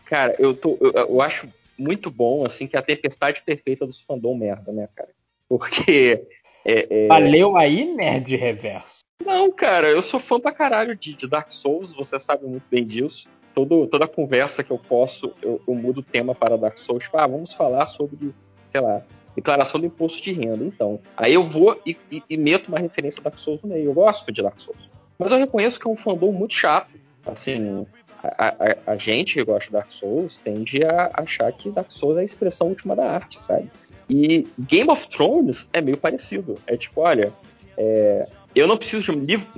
Cara, 0.07 0.35
eu, 0.39 0.55
tô, 0.55 0.77
eu, 0.81 0.93
eu 0.93 1.23
acho 1.23 1.49
muito 1.79 2.11
bom, 2.11 2.45
assim, 2.45 2.67
que 2.67 2.77
a 2.77 2.83
tempestade 2.83 3.43
perfeita 3.45 3.87
dos 3.87 4.01
fandom 4.03 4.35
merda, 4.37 4.71
né, 4.73 4.89
cara? 4.95 5.09
Porque. 5.49 6.23
É, 6.65 6.87
é- 6.91 7.09
Valeu 7.09 7.57
aí, 7.57 7.85
nerd 7.95 8.37
reverso. 8.37 9.01
Não, 9.25 9.51
cara, 9.51 9.89
eu 9.89 10.03
sou 10.03 10.21
fã 10.21 10.39
pra 10.39 10.53
caralho 10.53 10.95
de, 10.95 11.15
de 11.15 11.27
Dark 11.27 11.51
Souls, 11.51 11.95
você 11.95 12.19
sabe 12.21 12.45
muito 12.47 12.65
bem 12.71 12.85
disso. 12.87 13.29
Todo, 13.55 13.87
toda 13.87 14.07
conversa 14.07 14.63
que 14.63 14.71
eu 14.71 14.79
posso, 14.79 15.33
eu, 15.43 15.61
eu 15.67 15.75
mudo 15.75 15.99
o 15.99 16.03
tema 16.03 16.35
para 16.35 16.57
Dark 16.57 16.79
Souls. 16.79 17.03
Tipo, 17.05 17.19
ah, 17.19 17.27
vamos 17.27 17.53
falar 17.53 17.87
sobre, 17.87 18.33
sei 18.69 18.81
lá, 18.81 19.03
declaração 19.35 19.81
do 19.81 19.87
imposto 19.87 20.23
de 20.23 20.33
renda. 20.33 20.65
Então, 20.65 21.01
aí 21.17 21.35
eu 21.35 21.43
vou 21.45 21.81
e, 21.85 21.97
e- 22.11 22.23
e 22.31 22.37
meto 22.37 22.69
uma 22.69 22.79
referência 22.79 23.21
a 23.21 23.25
Dark 23.25 23.39
Souls 23.39 23.61
no 23.63 23.69
meio. 23.69 23.87
Eu 23.91 23.93
gosto 23.95 24.31
de 24.33 24.43
Dark 24.43 24.61
Souls. 24.61 24.89
Mas 25.19 25.33
eu 25.33 25.39
reconheço 25.39 25.79
que 25.79 25.87
é 25.87 25.91
um 25.91 25.97
fandom 25.97 26.33
muito 26.33 26.55
chato. 26.55 26.91
Assim, 27.27 27.87
a, 28.23 28.49
a- 28.49 28.77
a 28.93 28.97
gente 28.97 29.35
que 29.35 29.45
gosta 29.45 29.67
de 29.67 29.73
Dark 29.73 29.91
Souls 29.91 30.39
tende 30.39 30.85
a 30.85 31.11
achar 31.15 31.53
que 31.53 31.71
Dark 31.71 31.91
Souls 31.91 32.17
é 32.17 32.21
a 32.21 32.25
expressão 32.25 32.69
última 32.69 32.95
da 32.97 33.11
arte, 33.11 33.39
sabe? 33.41 33.71
E 34.09 34.47
Game 34.59 34.91
of 34.91 35.09
Thrones 35.09 35.69
é 35.73 35.81
meio 35.81 35.97
parecido. 35.97 36.57
É 36.67 36.77
tipo, 36.77 37.01
olha, 37.01 37.33
é, 37.77 38.27
eu 38.55 38.67
não 38.67 38.77
preciso 38.77 39.13
de, 39.13 39.19
livro, 39.19 39.49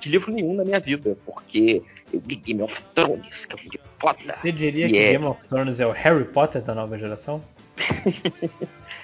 de 0.00 0.08
livro 0.08 0.32
nenhum 0.32 0.54
na 0.54 0.64
minha 0.64 0.80
vida, 0.80 1.16
porque 1.26 1.82
eu 2.12 2.22
li 2.26 2.36
Game 2.36 2.62
of 2.62 2.82
Thrones, 2.94 3.46
que 3.46 3.54
é 3.54 3.80
um 3.80 3.98
foda. 3.98 4.18
Você 4.40 4.50
diria 4.52 4.88
que 4.88 4.94
Yeah. 4.96 5.18
Game 5.18 5.30
of 5.30 5.46
Thrones 5.46 5.78
é 5.80 5.86
o 5.86 5.90
Harry 5.92 6.24
Potter 6.24 6.62
da 6.62 6.74
nova 6.74 6.98
geração? 6.98 7.40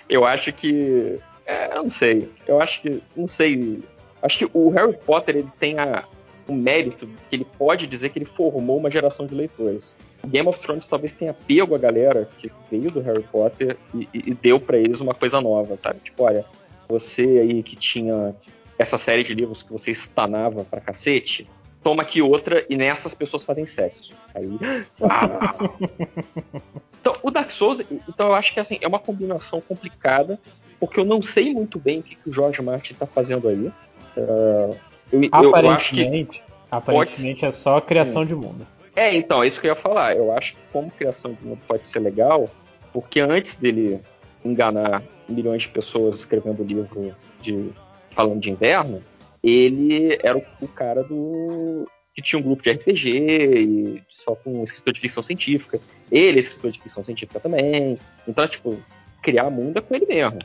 Eu 0.08 0.24
acho 0.24 0.52
que. 0.52 1.18
É, 1.44 1.76
eu 1.76 1.82
não 1.84 1.90
sei. 1.90 2.28
Eu 2.46 2.60
acho 2.60 2.80
que. 2.82 3.02
Não 3.16 3.26
sei. 3.28 3.82
Acho 4.22 4.38
que 4.38 4.50
o 4.52 4.68
Harry 4.70 4.96
Potter 5.04 5.36
ele 5.36 5.48
tem 5.58 5.78
a, 5.78 6.04
o 6.48 6.52
mérito 6.54 7.06
que 7.28 7.36
ele 7.36 7.46
pode 7.58 7.86
dizer 7.86 8.10
que 8.10 8.18
ele 8.18 8.24
formou 8.26 8.78
uma 8.78 8.90
geração 8.90 9.26
de 9.26 9.34
leitores. 9.34 9.94
Game 10.26 10.48
of 10.48 10.58
Thrones 10.60 10.86
talvez 10.86 11.12
tenha 11.12 11.34
pego 11.34 11.74
a 11.74 11.78
galera 11.78 12.28
que 12.38 12.50
veio 12.70 12.90
do 12.90 13.00
Harry 13.00 13.22
Potter 13.24 13.76
e, 13.94 14.08
e- 14.14 14.30
e 14.30 14.34
deu 14.34 14.58
pra 14.58 14.76
eles 14.78 15.00
uma 15.00 15.14
coisa 15.14 15.40
nova, 15.40 15.76
sabe? 15.76 16.00
Tipo, 16.02 16.24
olha, 16.24 16.44
você 16.88 17.22
aí 17.22 17.62
que 17.62 17.76
tinha 17.76 18.34
essa 18.78 18.98
série 18.98 19.22
de 19.24 19.34
livros 19.34 19.62
que 19.62 19.72
você 19.72 19.90
estanava 19.90 20.64
pra 20.64 20.80
cacete, 20.80 21.48
toma 21.82 22.02
aqui 22.02 22.20
outra 22.20 22.64
e 22.68 22.76
nessas 22.76 23.14
pessoas 23.14 23.44
fazem 23.44 23.66
sexo. 23.66 24.14
Aí. 24.34 24.58
uau! 25.00 25.76
Então, 27.00 27.16
o 27.22 27.30
Dark 27.30 27.52
Souls, 27.52 27.80
então 28.08 28.26
eu 28.26 28.34
acho 28.34 28.52
que 28.52 28.58
assim, 28.58 28.78
é 28.80 28.88
uma 28.88 28.98
combinação 28.98 29.60
complicada, 29.60 30.40
porque 30.80 30.98
eu 30.98 31.04
não 31.04 31.22
sei 31.22 31.52
muito 31.54 31.78
bem 31.78 32.00
o 32.00 32.02
que, 32.02 32.16
que 32.16 32.28
o 32.28 32.32
Jorge 32.32 32.60
Martin 32.60 32.94
tá 32.94 33.06
fazendo 33.06 33.48
aí. 33.48 33.70
Ah, 34.16 34.74
eu, 35.12 35.22
eu- 35.22 35.22
eu. 35.22 35.48
Aparentemente, 35.50 36.42
aparentemente 36.68 37.44
é 37.44 37.52
só 37.52 37.80
criação 37.80 38.24
de 38.24 38.34
mundo. 38.34 38.66
É, 38.96 39.14
então, 39.14 39.40
é 39.44 39.46
isso 39.46 39.60
que 39.60 39.68
eu 39.68 39.70
ia 39.70 39.76
falar. 39.76 40.16
Eu 40.16 40.32
acho 40.32 40.54
que 40.54 40.60
como 40.72 40.90
criação 40.90 41.32
de 41.32 41.46
mundo 41.46 41.60
pode 41.68 41.86
ser 41.86 42.00
legal, 42.00 42.48
porque 42.92 43.20
antes 43.20 43.54
dele 43.54 44.00
enganar 44.44 45.00
milhões 45.28 45.62
de 45.62 45.68
pessoas 45.68 46.16
escrevendo 46.16 46.64
livro 46.64 47.14
de 47.40 47.70
falando 48.16 48.40
de 48.40 48.50
inverno, 48.50 49.02
ele 49.44 50.18
era 50.22 50.36
o, 50.36 50.66
cara 50.66 51.04
do 51.04 51.86
que 52.14 52.22
tinha 52.22 52.40
um 52.40 52.42
grupo 52.42 52.62
de 52.62 52.70
RPG 52.72 53.08
e 53.10 54.02
só 54.08 54.34
com 54.34 54.60
um 54.60 54.64
escritor 54.64 54.94
de 54.94 55.00
ficção 55.00 55.22
científica. 55.22 55.78
Ele 56.10 56.38
é 56.38 56.40
escritor 56.40 56.70
de 56.72 56.80
ficção 56.80 57.04
científica 57.04 57.38
também. 57.38 57.98
Então, 58.26 58.48
tipo, 58.48 58.82
criar 59.22 59.50
mundo 59.50 59.78
é 59.78 59.82
com 59.82 59.94
ele 59.94 60.06
mesmo. 60.06 60.38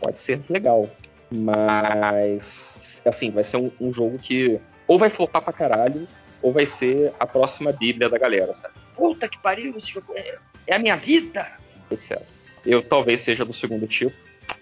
Pode 0.00 0.18
ser 0.18 0.40
legal. 0.48 0.88
Mas, 1.30 3.02
assim, 3.04 3.30
vai 3.30 3.44
ser 3.44 3.58
um, 3.58 3.70
um 3.78 3.92
jogo 3.92 4.18
que 4.18 4.58
ou 4.86 4.98
vai 4.98 5.10
flopar 5.10 5.42
pra 5.42 5.52
caralho, 5.52 6.08
ou 6.40 6.50
vai 6.50 6.64
ser 6.64 7.12
a 7.20 7.26
próxima 7.26 7.70
bíblia 7.70 8.08
da 8.08 8.16
galera, 8.16 8.54
sabe? 8.54 8.74
Puta 8.96 9.28
que 9.28 9.38
pariu, 9.38 9.76
esse 9.76 9.90
jogo 9.90 10.14
é, 10.16 10.38
é 10.66 10.74
a 10.74 10.78
minha 10.78 10.96
vida, 10.96 11.46
etc. 11.90 12.22
Eu 12.64 12.82
talvez 12.82 13.20
seja 13.20 13.44
do 13.44 13.52
segundo 13.52 13.86
tipo, 13.86 14.16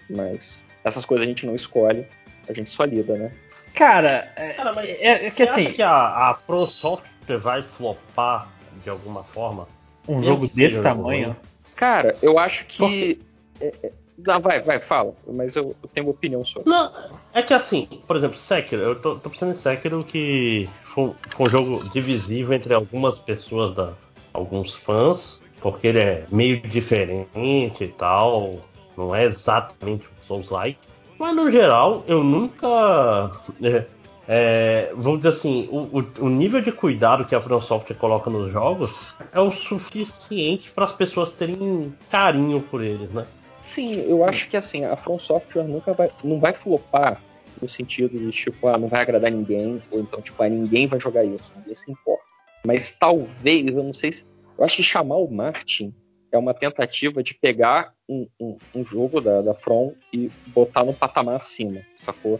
mas 0.09 0.61
essas 0.83 1.05
coisas 1.05 1.25
a 1.25 1.29
gente 1.29 1.45
não 1.45 1.55
escolhe, 1.55 2.05
a 2.49 2.53
gente 2.53 2.69
só 2.69 2.83
lida, 2.83 3.15
né? 3.15 3.31
Cara, 3.73 4.31
é, 4.35 4.53
Cara, 4.53 4.73
mas 4.73 4.89
é- 4.89 5.03
é 5.03 5.19
que 5.19 5.29
você 5.31 5.43
assim- 5.43 5.65
acha 5.67 5.73
que 5.73 5.81
a, 5.83 6.29
a 6.29 6.33
Pro 6.33 6.65
Software 6.65 7.37
vai 7.37 7.61
flopar 7.61 8.49
de 8.83 8.89
alguma 8.89 9.23
forma? 9.23 9.67
um 10.07 10.23
jogo 10.23 10.47
desse 10.47 10.81
tamanho. 10.81 11.27
jogo 11.29 11.39
Cara, 11.75 12.15
eu 12.21 12.39
acho 12.39 12.65
que. 12.65 12.77
Por 12.77 12.89
quê? 12.89 13.19
é, 13.61 13.73
é, 13.83 13.91
não, 14.25 14.39
vai, 14.39 14.61
vai, 14.61 14.79
fala, 14.79 15.13
mas 15.27 15.55
eu, 15.55 15.75
eu 15.83 15.89
tenho 15.93 16.07
uma 16.07 16.11
opinião 16.11 16.43
sobre. 16.43 16.69
Não, 16.69 16.91
é 17.33 17.43
que 17.43 17.53
assim, 17.53 17.87
por 18.07 18.15
exemplo, 18.15 18.37
Sekiro, 18.37 18.81
eu 18.81 18.95
tô, 18.99 19.15
tô 19.19 19.29
pensando 19.29 19.51
em 19.53 19.57
Sekiro 19.57 20.03
que 20.03 20.67
foi, 20.85 21.11
foi 21.29 21.45
um 21.45 21.49
jogo 21.49 21.89
divisível 21.89 22.53
entre 22.55 22.73
algumas 22.73 23.19
pessoas, 23.19 23.75
da, 23.75 23.93
alguns 24.33 24.73
fãs, 24.73 25.39
porque 25.61 25.87
ele 25.87 25.99
é 25.99 26.25
meio 26.31 26.59
diferente 26.61 27.83
e 27.83 27.87
tal, 27.89 28.57
não 28.97 29.13
é 29.13 29.25
exatamente 29.25 30.05
um 30.07 30.25
Souls-like, 30.25 30.79
mas 31.19 31.35
no 31.35 31.51
geral 31.51 32.03
eu 32.07 32.23
nunca. 32.23 33.31
é, 33.61 33.85
é, 34.27 34.91
vamos 34.95 35.19
dizer 35.19 35.29
assim, 35.29 35.67
o, 35.71 35.99
o- 35.99 36.25
o 36.25 36.29
nível 36.29 36.61
de 36.61 36.71
cuidado 36.71 37.25
que 37.25 37.33
a 37.35 37.41
From 37.41 37.61
Software 37.61 37.95
coloca 37.95 38.29
nos 38.29 38.51
jogos 38.51 38.91
é 39.31 39.39
o 39.39 39.51
suficiente 39.51 40.69
para 40.71 40.85
as 40.85 40.93
pessoas 40.93 41.31
terem 41.31 41.93
carinho 42.09 42.59
por 42.61 42.83
eles, 42.83 43.09
né? 43.11 43.25
Sim, 43.59 44.01
eu 44.07 44.23
acho 44.23 44.49
que 44.49 44.57
assim, 44.57 44.85
a 44.85 44.95
From 44.95 45.17
Software 45.19 45.63
nunca 45.63 45.93
vai, 45.93 46.09
não 46.23 46.39
vai 46.39 46.53
flopar 46.53 47.21
no 47.61 47.67
sentido 47.67 48.17
de 48.17 48.31
tipo, 48.31 48.67
ah, 48.67 48.77
não 48.77 48.87
vai 48.87 49.01
agradar 49.01 49.31
ninguém, 49.31 49.81
ou 49.89 49.99
então, 50.01 50.21
tipo, 50.21 50.41
ah, 50.43 50.49
ninguém 50.49 50.87
vai 50.87 50.99
jogar 50.99 51.23
isso, 51.25 51.51
ninguém 51.57 51.73
se 51.75 51.91
importa. 51.91 52.23
Mas 52.65 52.91
talvez, 52.91 53.65
eu 53.67 53.83
não 53.83 53.93
sei 53.93 54.11
se. 54.11 54.25
Eu 54.57 54.63
acho 54.65 54.77
que 54.77 54.83
chamar 54.83 55.15
o 55.17 55.29
Martin 55.31 55.93
é 56.31 56.37
uma 56.37 56.53
tentativa 56.53 57.21
de 57.23 57.33
pegar 57.33 57.93
um, 58.07 58.27
um- 58.39 58.57
um 58.75 58.85
jogo 58.85 59.21
da, 59.21 59.41
da 59.41 59.53
From 59.53 59.93
e 60.13 60.29
botar 60.47 60.83
no 60.83 60.93
patamar 60.93 61.35
acima, 61.35 61.81
sacou? 61.95 62.39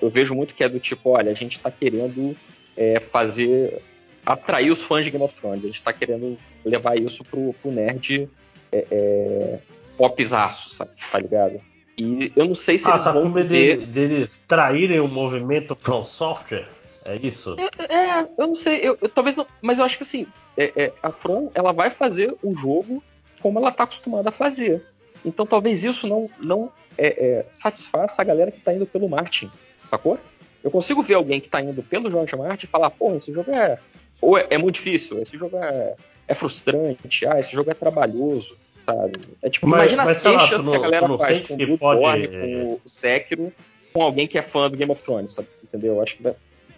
Eu- 0.00 0.10
vejo 0.10 0.34
muito 0.34 0.54
que 0.54 0.64
é 0.64 0.68
do 0.68 0.80
tipo, 0.80 1.10
olha, 1.10 1.30
a 1.30 1.34
gente 1.34 1.58
tá 1.60 1.70
querendo 1.70 2.36
é, 2.76 2.98
fazer. 3.00 3.80
atrair 4.24 4.70
os 4.70 4.82
fãs 4.82 5.04
de 5.04 5.10
Game 5.10 5.24
of 5.24 5.34
Thrones, 5.34 5.64
a 5.64 5.66
gente 5.66 5.82
tá 5.82 5.92
querendo 5.92 6.38
levar 6.64 6.98
isso 6.98 7.24
pro, 7.24 7.54
pro 7.54 7.70
nerd. 7.70 8.28
É, 8.72 8.86
é, 8.90 9.58
popzaço, 9.96 10.70
sabe? 10.70 10.92
Tá 11.10 11.18
ligado? 11.18 11.60
E 11.98 12.32
eu 12.36 12.46
não 12.46 12.54
sei 12.54 12.78
se 12.78 12.86
Ah, 12.88 12.92
eles 12.92 13.04
tá 13.04 13.12
vão 13.12 13.30
poder. 13.30 13.44
dele- 13.76 13.86
deles 13.86 14.40
traírem 14.48 15.00
o 15.00 15.08
movimento 15.08 15.74
From 15.76 16.04
Software? 16.04 16.66
É 17.04 17.16
isso? 17.16 17.56
É, 17.58 18.20
eu 18.38 18.46
não 18.46 18.54
sei, 18.54 18.76
eu, 18.80 18.96
eu- 19.00 19.08
talvez 19.08 19.34
não, 19.36 19.46
mas 19.60 19.78
eu 19.78 19.84
acho 19.84 19.96
que 19.96 20.02
assim, 20.04 20.26
é, 20.56 20.72
é, 20.84 20.92
a 21.02 21.10
From 21.10 21.50
ela 21.54 21.72
vai 21.72 21.90
fazer 21.90 22.34
o 22.42 22.54
jogo 22.54 23.02
como 23.42 23.58
ela 23.58 23.72
tá 23.72 23.84
acostumada 23.84 24.28
a 24.28 24.32
fazer. 24.32 24.82
Então 25.24 25.44
talvez 25.46 25.84
isso 25.84 26.06
não, 26.06 26.28
não 26.40 26.70
é, 26.96 27.08
é, 27.08 27.46
satisfaça 27.52 28.20
a 28.20 28.24
galera 28.24 28.50
que 28.50 28.60
tá 28.60 28.72
indo 28.72 28.86
pelo 28.86 29.08
Martin, 29.08 29.50
sacou? 29.84 30.18
Eu 30.62 30.70
consigo 30.70 31.02
ver 31.02 31.14
alguém 31.14 31.40
que 31.40 31.48
tá 31.48 31.60
indo 31.60 31.82
pelo 31.82 32.10
George 32.10 32.36
Martin 32.36 32.66
e 32.66 32.68
falar, 32.68 32.90
porra, 32.90 33.16
esse 33.16 33.32
jogo 33.32 33.50
é. 33.50 33.78
Ou 34.20 34.36
é, 34.36 34.46
é 34.50 34.58
muito 34.58 34.74
difícil, 34.74 35.20
esse 35.22 35.36
jogo 35.36 35.56
é, 35.56 35.94
é 36.28 36.34
frustrante, 36.34 37.26
ah, 37.26 37.40
esse 37.40 37.50
jogo 37.52 37.70
é 37.70 37.74
trabalhoso, 37.74 38.54
sabe? 38.84 39.12
É 39.42 39.48
tipo, 39.48 39.66
Mas- 39.66 39.80
imagina 39.92 40.04
mas 40.04 40.16
as 40.18 40.22
lá, 40.22 40.30
queixas 40.38 40.64
tu 40.64 40.70
que 40.70 40.76
a 40.76 40.80
galera 40.80 41.18
faz 41.18 41.40
com 41.40 41.54
o 41.54 41.56
Bloodborne, 41.56 42.28
pode- 42.28 42.28
com 42.28 42.72
o 42.74 42.80
Sekiro, 42.84 43.52
com 43.92 44.02
alguém 44.02 44.26
que 44.26 44.38
é 44.38 44.42
fã 44.42 44.70
do 44.70 44.76
Game 44.76 44.92
of 44.92 45.02
Thrones, 45.02 45.32
sabe? 45.32 45.48
Entendeu? 45.64 45.94
Eu 45.94 46.02
acho 46.02 46.16
que 46.18 46.22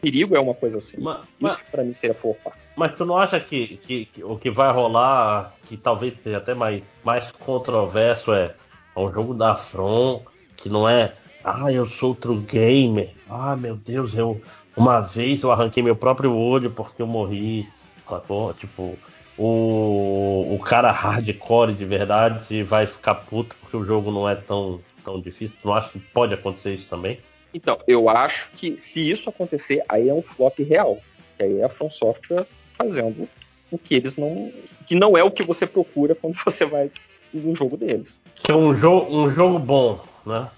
perigo 0.03 0.37
é 0.37 0.41
uma 0.41 0.55
coisa 0.55 0.79
assim. 0.79 1.01
Ma- 1.01 1.21
ma- 1.41 1.49
Isso 1.49 1.59
que 1.61 1.71
pra 1.71 1.85
mim 1.85 1.95
seria 1.95 2.13
flopar. 2.15 2.53
Mas 2.77 2.95
tu 2.97 3.07
não 3.07 3.17
acha 3.17 3.39
que, 3.39 3.77
que- 3.79 4.05
que 4.07 4.25
o 4.25 4.37
que 4.37 4.51
vai 4.51 4.71
rolar, 4.73 5.55
que 5.69 5.77
talvez 5.77 6.13
seja 6.23 6.39
até 6.39 6.53
mais, 6.55 6.83
mais 7.05 7.31
controverso, 7.33 8.33
é, 8.33 8.55
é 8.97 9.01
um 9.01 9.11
jogo 9.13 9.33
da 9.33 9.55
From, 9.55 10.21
que 10.57 10.69
não 10.69 10.89
é, 10.89 11.15
ah, 11.45 11.73
eu 11.73 11.87
sou 11.87 12.15
true 12.15 12.41
gamer, 12.41 13.11
ah, 13.31 13.55
meu 13.57 13.77
Deus, 13.77 14.15
eu 14.15 14.41
uma 14.77 15.01
vez 15.01 15.43
eu 15.43 15.53
arranquei 15.53 15.83
meu 15.83 15.95
próprio 15.95 16.35
olho 16.35 16.71
porque 16.71 17.01
eu 17.03 17.07
morri, 17.07 17.69
sacou? 18.09 18.53
Tipo, 18.55 18.99
o, 19.37 20.55
o 20.55 20.59
cara 20.65 20.91
hardcore 20.91 21.75
de 21.75 21.85
verdade 21.85 22.63
vai 22.65 22.87
ficar 22.87 23.15
puto 23.17 23.55
porque 23.61 23.77
o 23.77 23.85
jogo 23.85 24.11
não 24.11 24.29
é 24.29 24.35
tão, 24.35 24.81
tão 25.05 25.21
difícil. 25.21 25.57
Tu 25.61 25.69
não 25.69 25.75
acha 25.75 25.91
que 25.91 25.99
pode 25.99 26.33
acontecer 26.35 26.75
isso 26.75 26.89
também? 26.89 27.19
Então, 27.55 27.79
eu 27.87 28.09
acho 28.09 28.51
que 28.53 28.79
se 28.79 29.11
isso 29.11 29.29
acontecer, 29.29 29.83
aí 29.89 30.09
é 30.09 30.15
um 30.15 30.23
flop 30.23 30.59
real. 30.61 30.99
Que 31.37 31.45
aí 31.45 31.61
é 31.61 31.65
a 31.65 31.69
From 31.69 31.91
Software 31.91 32.47
fazendo 32.77 33.29
o 33.71 33.79
que 33.79 33.95
eles 33.95 34.17
não. 34.17 34.53
que 34.87 34.95
não 34.95 35.17
é 35.17 35.23
o 35.23 35.31
que 35.31 35.43
você 35.43 35.67
procura 35.67 36.15
quando 36.15 36.35
você 36.45 36.65
vai 36.65 36.91
no 37.33 37.55
jogo 37.55 37.77
deles. 37.77 38.21
Que 38.37 38.53
é 38.53 38.55
um 38.55 38.77
jogo, 38.77 39.15
um 39.15 39.31
jogo 39.31 39.59
bom, 39.59 40.01
né? 40.27 40.49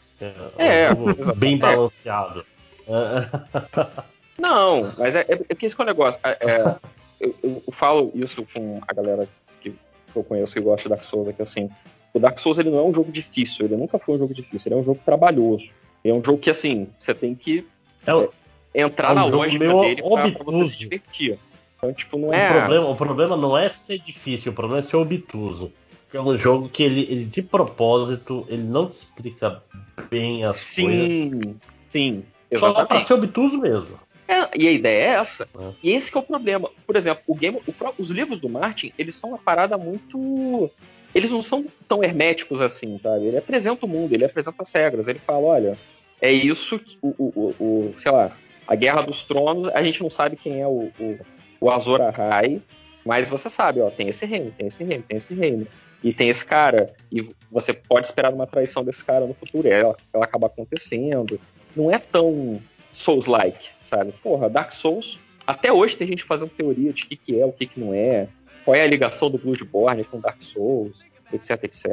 É, 0.59 0.93
um 0.93 0.97
jogo 0.97 1.11
exatamente. 1.11 1.39
bem 1.39 1.59
balanceado. 1.59 2.45
É, 2.87 4.05
Não, 4.39 4.93
mas 4.99 5.15
é, 5.15 5.21
é, 5.21 5.41
é 5.49 5.55
que 5.55 5.67
esse 5.67 5.79
é 5.79 5.83
o 5.83 5.87
negócio. 5.87 6.21
É, 6.25 6.31
é, 6.41 6.77
eu, 7.21 7.35
eu 7.43 7.73
falo 7.73 8.11
isso 8.15 8.47
com 8.53 8.81
a 8.87 8.93
galera 8.93 9.29
que 9.61 9.75
eu 10.15 10.25
conheço 10.25 10.55
que 10.55 10.61
gosta 10.61 10.83
de 10.85 10.89
Dark 10.91 11.05
Souls, 11.05 11.29
é 11.29 11.33
que 11.33 11.43
assim, 11.43 11.71
o 12.13 12.19
Dark 12.19 12.39
Souls 12.39 12.59
ele 12.59 12.71
não 12.71 12.79
é 12.79 12.83
um 12.83 12.95
jogo 12.95 13.11
difícil, 13.11 13.67
ele 13.67 13.77
nunca 13.77 13.99
foi 13.99 14.17
um 14.17 14.19
jogo 14.19 14.35
difícil, 14.35 14.69
ele 14.69 14.79
é 14.79 14.83
um 14.83 14.85
jogo 14.85 15.01
trabalhoso. 15.05 15.71
É 16.05 16.13
um 16.13 16.23
jogo 16.23 16.39
que, 16.39 16.51
assim, 16.51 16.89
você 16.99 17.15
tem 17.15 17.35
que 17.35 17.67
É 18.07 18.15
o- 18.15 18.31
entrar 18.75 19.09
É 19.09 19.13
um 19.13 19.15
na 19.15 19.23
jogo 19.23 19.37
lógica 19.37 19.75
dele 19.81 20.03
pra, 20.03 20.31
pra 20.31 20.45
você 20.45 20.65
se 20.67 20.77
divertir. 20.77 21.39
Então, 21.79 21.93
tipo, 21.95 22.19
não 22.19 22.29
o, 22.29 22.35
é. 22.35 22.49
problema, 22.49 22.89
o 22.91 22.97
problema 22.97 23.37
não 23.37 23.57
é 23.57 23.69
ser 23.71 23.99
difícil, 23.99 24.53
o 24.53 24.55
problema 24.55 24.81
é 24.81 24.83
ser 24.83 24.97
obtuso. 24.97 25.73
É 26.13 26.21
um 26.21 26.37
jogo 26.39 26.69
que 26.69 26.83
ele, 26.83 27.01
ele, 27.11 27.25
de 27.25 27.43
propósito, 27.43 28.47
ele 28.49 28.63
não 28.63 28.89
te 28.89 28.93
explica 28.99 29.63
bem 30.11 30.45
as 30.45 30.75
coisas. 30.77 31.09
Sim, 31.09 31.57
sim, 31.89 32.25
Só 32.55 32.85
pra 32.85 33.05
ser 33.05 33.15
obtuso 33.15 33.59
mesmo. 33.59 33.99
É, 34.29 34.49
e 34.57 34.69
a 34.69 34.73
ideia 34.73 35.03
é 35.03 35.09
essa. 35.17 35.49
É. 35.59 35.73
E 35.83 35.91
esse 35.91 36.11
que 36.13 36.17
é 36.17 36.21
o 36.21 36.25
problema. 36.25 36.71
Por 36.87 36.95
exemplo, 36.97 37.23
o 37.27 37.35
game, 37.35 37.59
o 37.67 37.75
os 37.99 38.11
livros 38.11 38.39
do 38.39 38.49
Martin, 38.49 38.93
eles 38.97 39.17
são 39.17 39.31
uma 39.31 39.39
parada 39.39 39.77
muito. 39.77 40.71
Eles 41.15 41.31
não 41.31 41.43
são 41.43 41.65
tão 41.89 42.03
herméticos 42.03 42.61
assim, 42.61 42.99
sabe? 43.03 43.27
Ele 43.27 43.37
apresenta 43.39 43.85
o 43.85 43.89
mundo, 43.89 44.13
ele 44.15 44.25
apresenta 44.25 44.63
as 44.63 44.73
regras. 44.73 45.09
Ele 45.09 45.19
fala, 45.19 45.45
olha, 45.47 45.79
é 46.25 46.33
isso 46.33 46.81
o, 47.03 47.09
o, 47.19 47.55
o- 47.61 47.95
sei 47.99 48.11
lá, 48.11 48.35
a 48.67 48.75
Guerra 48.75 49.03
dos 49.03 49.25
Tronos, 49.25 49.69
a 49.69 49.83
gente 49.83 50.03
não 50.03 50.09
sabe 50.09 50.37
quem 50.37 50.61
é 50.61 50.67
o, 50.67 50.91
o, 50.99 51.19
o 51.61 51.71
Azor 51.71 52.01
Ahai, 52.01 52.63
mas 53.05 53.29
você 53.29 53.51
sabe, 53.51 53.81
ó, 53.81 53.91
tem 53.91 54.09
esse 54.09 54.25
reino, 54.25 54.51
tem 54.57 54.69
esse 54.69 54.83
reino, 54.83 55.05
tem 55.07 55.19
esse 55.19 55.35
reino. 55.35 55.67
E 56.03 56.13
tem 56.13 56.29
esse 56.29 56.45
cara, 56.45 56.93
e 57.11 57.27
você 57.51 57.73
pode 57.73 58.07
esperar 58.07 58.33
uma 58.33 58.47
traição 58.47 58.85
desse 58.85 59.05
cara 59.05 59.27
no 59.27 59.35
futuro, 59.35 59.69
e 59.69 59.71
ela, 59.71 59.97
ela 60.13 60.25
acaba 60.25 60.47
acontecendo. 60.47 61.41
Não 61.77 61.91
é 61.91 61.99
tão 61.99 62.61
Souls-like, 62.93 63.71
sabe? 63.83 64.13
Porra, 64.23 64.49
Dark 64.49 64.73
Souls, 64.73 65.19
até 65.47 65.73
hoje 65.73 65.97
tem 65.97 66.07
gente 66.07 66.23
fazendo 66.23 66.51
teoria 66.51 66.93
de 66.93 67.05
o 67.05 67.07
que, 67.07 67.17
que 67.17 67.41
é, 67.41 67.45
o 67.45 67.53
que, 67.53 67.67
que 67.67 67.81
não 67.81 67.93
é, 67.93 68.29
qual 68.65 68.75
é 68.75 68.83
a 68.83 68.87
ligação 68.87 69.31
do 69.31 69.39
Bloodborne 69.39 70.05
com 70.05 70.21
Dark 70.21 70.41
Souls, 70.41 71.05
etc, 71.33 71.65
etc. 71.65 71.87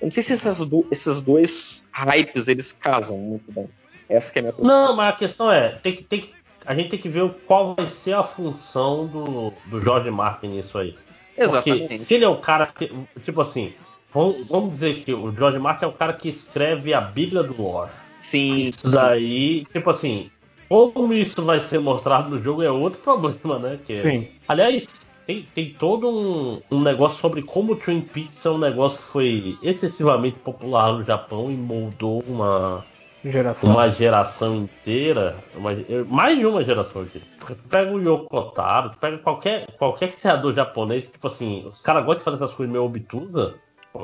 Eu 0.00 0.06
não 0.06 0.10
sei 0.12 0.22
se 0.22 0.32
essas 0.32 0.60
esses 0.90 1.22
dois 1.22 1.81
hypes, 1.92 2.48
eles 2.48 2.72
casam 2.72 3.18
muito 3.18 3.50
bem. 3.52 3.68
Essa 4.08 4.32
que 4.32 4.38
é 4.38 4.40
a 4.40 4.42
minha 4.42 4.52
preocupação. 4.52 4.86
Não, 4.88 4.96
mas 4.96 5.14
a 5.14 5.16
questão 5.16 5.50
é, 5.50 5.68
tem 5.70 5.94
que, 5.94 6.02
tem 6.02 6.20
que, 6.20 6.32
a 6.64 6.74
gente 6.74 6.90
tem 6.90 6.98
que 6.98 7.08
ver 7.08 7.28
qual 7.46 7.74
vai 7.74 7.88
ser 7.90 8.14
a 8.14 8.22
função 8.22 9.06
do, 9.06 9.52
do 9.66 9.80
George 9.80 10.10
Martin 10.10 10.48
nisso 10.48 10.78
aí. 10.78 10.92
Porque 11.34 11.70
Exatamente. 11.70 11.98
se 11.98 12.14
ele 12.14 12.24
é 12.24 12.28
o 12.28 12.36
cara 12.36 12.66
que. 12.66 12.92
Tipo 13.22 13.40
assim, 13.40 13.72
vamos, 14.12 14.46
vamos 14.48 14.72
dizer 14.74 14.98
que 14.98 15.14
o 15.14 15.34
George 15.34 15.58
Martin 15.58 15.86
é 15.86 15.88
o 15.88 15.92
cara 15.92 16.12
que 16.12 16.28
escreve 16.28 16.92
a 16.92 17.00
Bíblia 17.00 17.42
do 17.42 17.60
lore. 17.60 17.90
Sim, 18.20 18.68
Isso 18.68 18.88
daí, 18.88 19.64
tipo 19.72 19.90
assim, 19.90 20.30
como 20.68 21.12
isso 21.12 21.42
vai 21.44 21.60
ser 21.60 21.80
mostrado 21.80 22.30
no 22.30 22.42
jogo 22.42 22.62
é 22.62 22.70
outro 22.70 23.00
problema, 23.02 23.58
né? 23.58 23.78
Que 23.84 24.00
Sim. 24.00 24.28
Aliás, 24.46 24.86
tem, 25.26 25.42
tem 25.54 25.70
todo 25.70 26.08
um, 26.08 26.60
um 26.70 26.80
negócio 26.80 27.20
sobre 27.20 27.42
como 27.42 27.72
o 27.72 27.76
Twin 27.76 28.00
Peaks 28.00 28.44
é 28.44 28.50
um 28.50 28.58
negócio 28.58 28.98
que 28.98 29.04
foi 29.04 29.58
excessivamente 29.62 30.38
popular 30.40 30.92
no 30.92 31.04
Japão 31.04 31.50
e 31.50 31.54
moldou 31.56 32.22
uma, 32.26 32.84
Geração. 33.24 33.70
uma 33.70 33.88
geração 33.90 34.56
inteira, 34.56 35.36
uma- 35.54 35.70
mais 36.08 36.38
de 36.38 36.44
uma 36.46 36.64
geração 36.64 37.02
inteira. 37.02 37.26
Tu 37.46 37.54
pega 37.68 37.92
o 37.92 38.00
Yoko 38.00 38.42
Taro, 38.52 38.90
tu 38.90 38.98
pega 38.98 39.18
qualquer, 39.18 39.66
qualquer 39.78 40.12
criador 40.16 40.54
japonês, 40.54 41.04
tipo 41.06 41.26
assim, 41.26 41.64
os 41.66 41.80
caras 41.80 42.04
gostam 42.04 42.18
de 42.18 42.24
fazer 42.24 42.36
essas 42.44 42.56
coisas 42.56 42.72
meio 42.72 42.84
obtusas. 42.84 43.54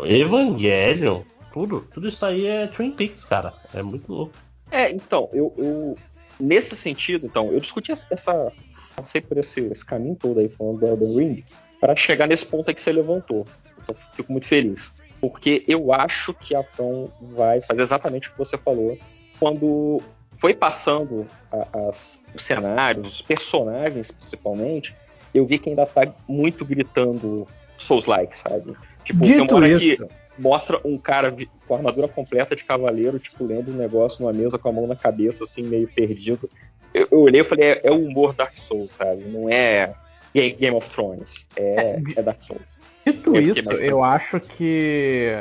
Evangelion, 0.05 1.23
tudo, 1.53 1.81
tudo 1.93 2.09
isso 2.09 2.25
aí 2.25 2.47
é 2.47 2.67
Twin 2.67 2.91
Peaks, 2.91 3.25
cara. 3.25 3.53
É 3.75 3.83
muito 3.83 4.13
louco. 4.13 4.33
É, 4.71 4.91
então, 4.93 5.29
eu, 5.33 5.53
eu- 5.57 5.99
nesse 6.39 6.77
sentido, 6.77 7.27
então, 7.27 7.51
eu 7.53 7.59
discuti 7.61 7.91
essa, 7.91 8.07
essa 8.11 8.53
passei 8.99 9.21
por 9.21 9.39
esse, 9.39 9.61
esse 9.61 9.85
caminho 9.85 10.17
todo 10.17 10.41
aí 10.41 10.49
falando 10.49 10.81
do 10.81 10.87
Elden 10.87 11.17
Ring 11.17 11.45
para 11.81 11.95
chegar 11.95 12.27
nesse 12.27 12.45
ponto 12.45 12.69
aí 12.69 12.75
que 12.75 12.81
você 12.81 12.93
levantou. 12.93 13.47
Então, 13.81 13.95
fico 14.15 14.33
muito 14.33 14.47
feliz, 14.47 14.93
porque 15.21 15.65
eu 15.69 15.93
acho 15.93 16.35
que 16.35 16.55
a 16.55 16.63
From 16.63 17.09
vai 17.21 17.61
fazer 17.61 17.83
exatamente 17.83 18.29
o 18.29 18.33
que 18.33 18.39
você 18.39 18.59
falou 18.59 18.99
quando 19.39 20.01
foi 20.37 20.53
passando 20.53 21.27
a- 21.53 21.89
as- 21.89 22.21
os 22.35 22.43
cenários, 22.43 23.09
os 23.09 23.23
personagens 23.23 24.11
principalmente, 24.11 24.95
eu 25.33 25.47
vi 25.47 25.59
que 25.59 25.69
ainda 25.71 25.87
tá 25.87 26.13
muito 26.29 26.65
gritando 26.65 27.47
Souls-like, 27.77 28.37
sabe? 28.37 28.77
Tipo, 29.05 29.21
tem 29.21 29.37
uma 29.37 29.43
Dito 29.43 29.55
hora 29.55 29.69
isso, 29.69 29.97
que 29.97 30.09
mostra 30.43 30.81
um 30.85 30.99
cara 30.99 31.35
com 31.67 31.75
armadura 31.75 32.09
completa 32.09 32.57
de 32.57 32.65
cavaleiro, 32.65 33.19
tipo, 33.19 33.45
lendo 33.45 33.73
um 33.73 33.77
negócio 33.77 34.23
numa 34.23 34.33
mesa 34.33 34.59
com 34.59 34.69
a 34.69 34.73
mão 34.73 34.87
na 34.87 34.97
cabeça, 34.97 35.45
assim, 35.45 35.63
meio 35.63 35.87
perdido. 35.89 36.51
Eu, 36.93 37.09
eu 37.11 37.21
olhei 37.21 37.41
e 37.41 37.45
falei, 37.45 37.73
é, 37.73 37.81
é 37.85 37.91
o 37.91 38.07
humor 38.07 38.35
Dark 38.35 38.57
Souls, 38.57 38.95
sabe? 38.95 39.25
Não 39.25 39.49
é 39.49 39.93
Game, 40.35 40.77
of 40.77 40.89
Thrones, 40.91 41.47
é, 41.57 42.01
é 42.17 42.23
Dark 42.23 42.41
Souls. 42.43 42.63
Dito 43.05 43.35
Eu 43.35 43.41
isso, 43.41 43.73
eu 43.73 44.05
acho 44.05 44.41
que. 44.41 45.35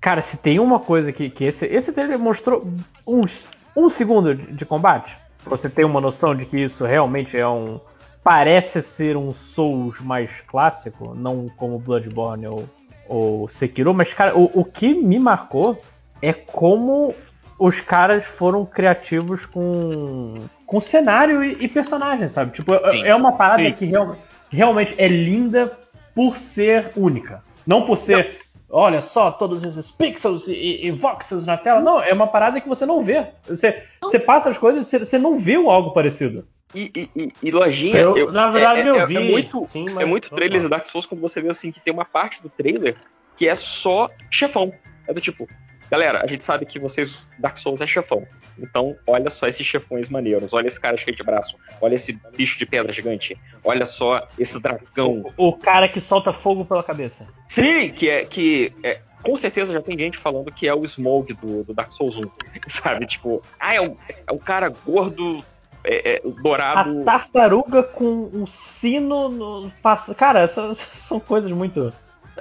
Cara, 0.00 0.22
se 0.22 0.36
tem 0.36 0.60
uma 0.60 0.78
coisa 0.78 1.12
que, 1.12 1.28
que 1.28 1.44
esse, 1.44 1.66
esse 1.66 1.92
trailer 1.92 2.18
mostrou 2.18 2.62
uns, 3.06 3.44
um 3.76 3.90
segundo 3.90 4.34
de, 4.34 4.52
de 4.52 4.64
combate, 4.64 5.16
pra 5.42 5.56
você 5.56 5.68
ter 5.68 5.84
uma 5.84 6.00
noção 6.00 6.34
de 6.34 6.44
que 6.44 6.58
isso 6.58 6.84
realmente 6.84 7.36
é 7.36 7.48
um. 7.48 7.80
Parece 8.22 8.82
ser 8.82 9.16
um 9.16 9.32
Souls 9.32 10.00
mais 10.00 10.30
clássico, 10.46 11.14
não 11.14 11.48
como 11.56 11.78
Bloodborne 11.78 12.46
ou, 12.46 12.68
ou 13.08 13.48
Sekiro, 13.48 13.94
mas, 13.94 14.12
cara, 14.12 14.36
o, 14.36 14.60
o 14.60 14.64
que 14.64 14.94
me 14.94 15.18
marcou 15.18 15.80
é 16.20 16.32
como 16.32 17.14
os 17.58 17.80
caras 17.80 18.24
foram 18.24 18.64
criativos 18.66 19.46
com, 19.46 20.34
com 20.68 20.80
cenário 20.82 21.42
e, 21.42 21.64
e 21.64 21.66
personagem, 21.68 22.28
sabe? 22.28 22.52
Tipo, 22.52 22.74
é- 22.74 22.90
Sim. 22.90 23.02
é 23.04 23.14
uma 23.14 23.32
parada 23.32 23.64
Sim. 23.64 23.72
que 23.72 23.86
real- 23.86 24.14
realmente 24.50 24.94
é 24.98 25.08
linda 25.08 25.72
por 26.14 26.36
ser 26.36 26.92
única. 26.94 27.42
Não 27.66 27.86
por 27.86 27.96
ser, 27.96 28.38
olha 28.68 29.00
só, 29.00 29.30
todos 29.30 29.64
esses 29.64 29.90
pixels 29.90 30.46
e, 30.46 30.52
e- 30.52 30.86
e 30.86 30.90
voxels 30.90 31.46
na 31.46 31.56
tela. 31.56 31.80
Não, 31.80 32.02
é 32.02 32.12
uma 32.12 32.26
parada 32.26 32.60
que 32.60 32.68
você 32.68 32.84
não 32.84 33.02
vê. 33.02 33.26
Você, 33.48 33.82
você 34.02 34.18
passa 34.18 34.50
as 34.50 34.58
coisas 34.58 34.86
e 34.86 34.90
você, 34.90 34.98
você 34.98 35.18
não 35.18 35.38
viu 35.38 35.70
algo 35.70 35.92
parecido. 35.92 36.46
E, 36.74 36.90
e, 36.94 37.10
e, 37.16 37.32
e 37.44 37.50
lojinha, 37.50 37.96
Eu, 37.96 38.14
eu- 38.14 38.30
na 38.30 38.50
verdade, 38.50 38.80
é, 38.82 38.88
eu 38.90 38.96
é- 39.00 39.06
vi. 39.06 39.16
é 39.16 39.20
muito, 39.20 39.66
sim, 39.72 39.86
é 39.98 40.04
muito 40.04 40.28
trailer 40.28 40.60
de 40.60 40.68
Dark 40.68 40.84
Souls 40.84 41.06
quando 41.06 41.22
você 41.22 41.40
vê 41.40 41.48
assim 41.48 41.72
que 41.72 41.80
tem 41.80 41.94
uma 41.94 42.04
parte 42.04 42.42
do 42.42 42.50
trailer 42.50 42.94
que 43.38 43.48
é 43.48 43.54
só 43.54 44.10
chefão. 44.30 44.70
É 45.06 45.14
do 45.14 45.20
tipo, 45.22 45.48
galera, 45.90 46.22
a 46.22 46.26
gente 46.26 46.44
sabe 46.44 46.66
que 46.66 46.78
vocês 46.78 47.28
Dark 47.38 47.56
Souls 47.58 47.80
é 47.80 47.86
chefão. 47.86 48.26
Então, 48.58 48.96
olha 49.06 49.30
só 49.30 49.46
esses 49.46 49.64
chefões 49.66 50.08
maneiros. 50.08 50.52
Olha 50.52 50.66
esse 50.66 50.80
cara 50.80 50.96
cheio 50.96 51.16
de 51.16 51.22
braço. 51.22 51.56
Olha 51.80 51.94
esse 51.94 52.20
bicho 52.36 52.58
de 52.58 52.66
pedra 52.66 52.92
gigante. 52.92 53.38
Olha 53.62 53.86
só 53.86 54.26
esse 54.38 54.60
dragão. 54.60 55.32
O 55.36 55.52
cara 55.52 55.88
que 55.88 56.00
solta 56.00 56.32
fogo 56.32 56.64
pela 56.64 56.82
cabeça. 56.82 57.26
Sim, 57.46 57.90
que 57.90 58.08
é 58.10 58.24
que 58.24 58.72
é, 58.82 59.00
com 59.22 59.36
certeza 59.36 59.72
já 59.72 59.80
tem 59.80 59.98
gente 59.98 60.18
falando 60.18 60.50
que 60.52 60.66
é 60.66 60.74
o 60.74 60.86
Smoke 60.86 61.34
do, 61.34 61.64
do 61.64 61.74
Dark 61.74 61.92
Souls 61.92 62.16
1. 62.16 62.22
Sabe? 62.68 63.06
Tipo, 63.06 63.42
ah, 63.60 63.74
é 63.74 63.80
o, 63.80 63.96
é 64.26 64.32
o 64.32 64.38
cara 64.38 64.68
gordo, 64.68 65.44
é, 65.84 66.14
é, 66.14 66.22
A 66.24 66.42
dourado. 66.42 67.04
tartaruga 67.04 67.82
com 67.82 68.30
um 68.32 68.46
sino 68.46 69.28
no. 69.28 69.72
Cara, 70.16 70.40
essas 70.40 70.78
são 70.94 71.20
coisas 71.20 71.50
muito. 71.50 71.92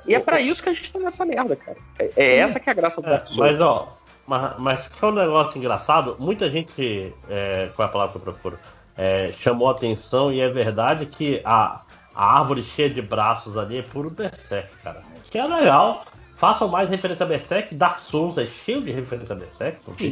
E 0.05 0.13
é 0.15 0.19
pra 0.19 0.39
isso 0.39 0.61
que 0.61 0.69
a 0.69 0.73
gente 0.73 0.91
tá 0.91 0.99
nessa 0.99 1.25
merda, 1.25 1.55
cara. 1.55 1.77
É, 1.99 2.11
é 2.15 2.35
essa 2.37 2.59
que 2.59 2.69
é 2.69 2.71
a 2.71 2.75
graça 2.75 3.01
do 3.01 3.07
É, 3.07 3.11
Dark 3.11 3.27
Souls. 3.27 3.39
mas 3.51 3.61
ó, 3.61 3.97
mas, 4.27 4.53
mas 4.59 4.87
que 4.87 5.03
é 5.03 5.07
um 5.07 5.11
negócio 5.13 5.57
engraçado, 5.57 6.15
muita 6.19 6.49
gente, 6.49 7.13
é, 7.29 7.69
qual 7.75 7.87
é 7.87 7.89
a 7.89 7.91
palavra 7.91 8.11
que 8.13 8.17
eu 8.17 8.33
procuro? 8.33 8.59
É, 8.97 9.31
chamou 9.39 9.69
atenção 9.69 10.31
e 10.33 10.39
é 10.41 10.49
verdade 10.49 11.05
que 11.05 11.39
a, 11.45 11.81
a 12.15 12.39
árvore 12.39 12.63
cheia 12.63 12.89
de 12.89 13.01
braços 13.01 13.55
ali 13.57 13.77
é 13.77 13.81
puro 13.83 14.09
Berserk, 14.09 14.69
cara. 14.83 15.03
Que 15.29 15.37
é 15.37 15.45
legal. 15.45 16.03
Façam 16.35 16.67
mais 16.67 16.87
referência 16.89 17.23
a 17.25 17.29
Berserk. 17.29 17.73
Dark 17.73 17.99
Souls 17.99 18.37
é 18.37 18.45
cheio 18.45 18.81
de 18.83 18.91
referência 18.91 19.33
a 19.35 19.37
Berserk, 19.39 19.79
não 19.87 19.93
Sim, 19.93 20.09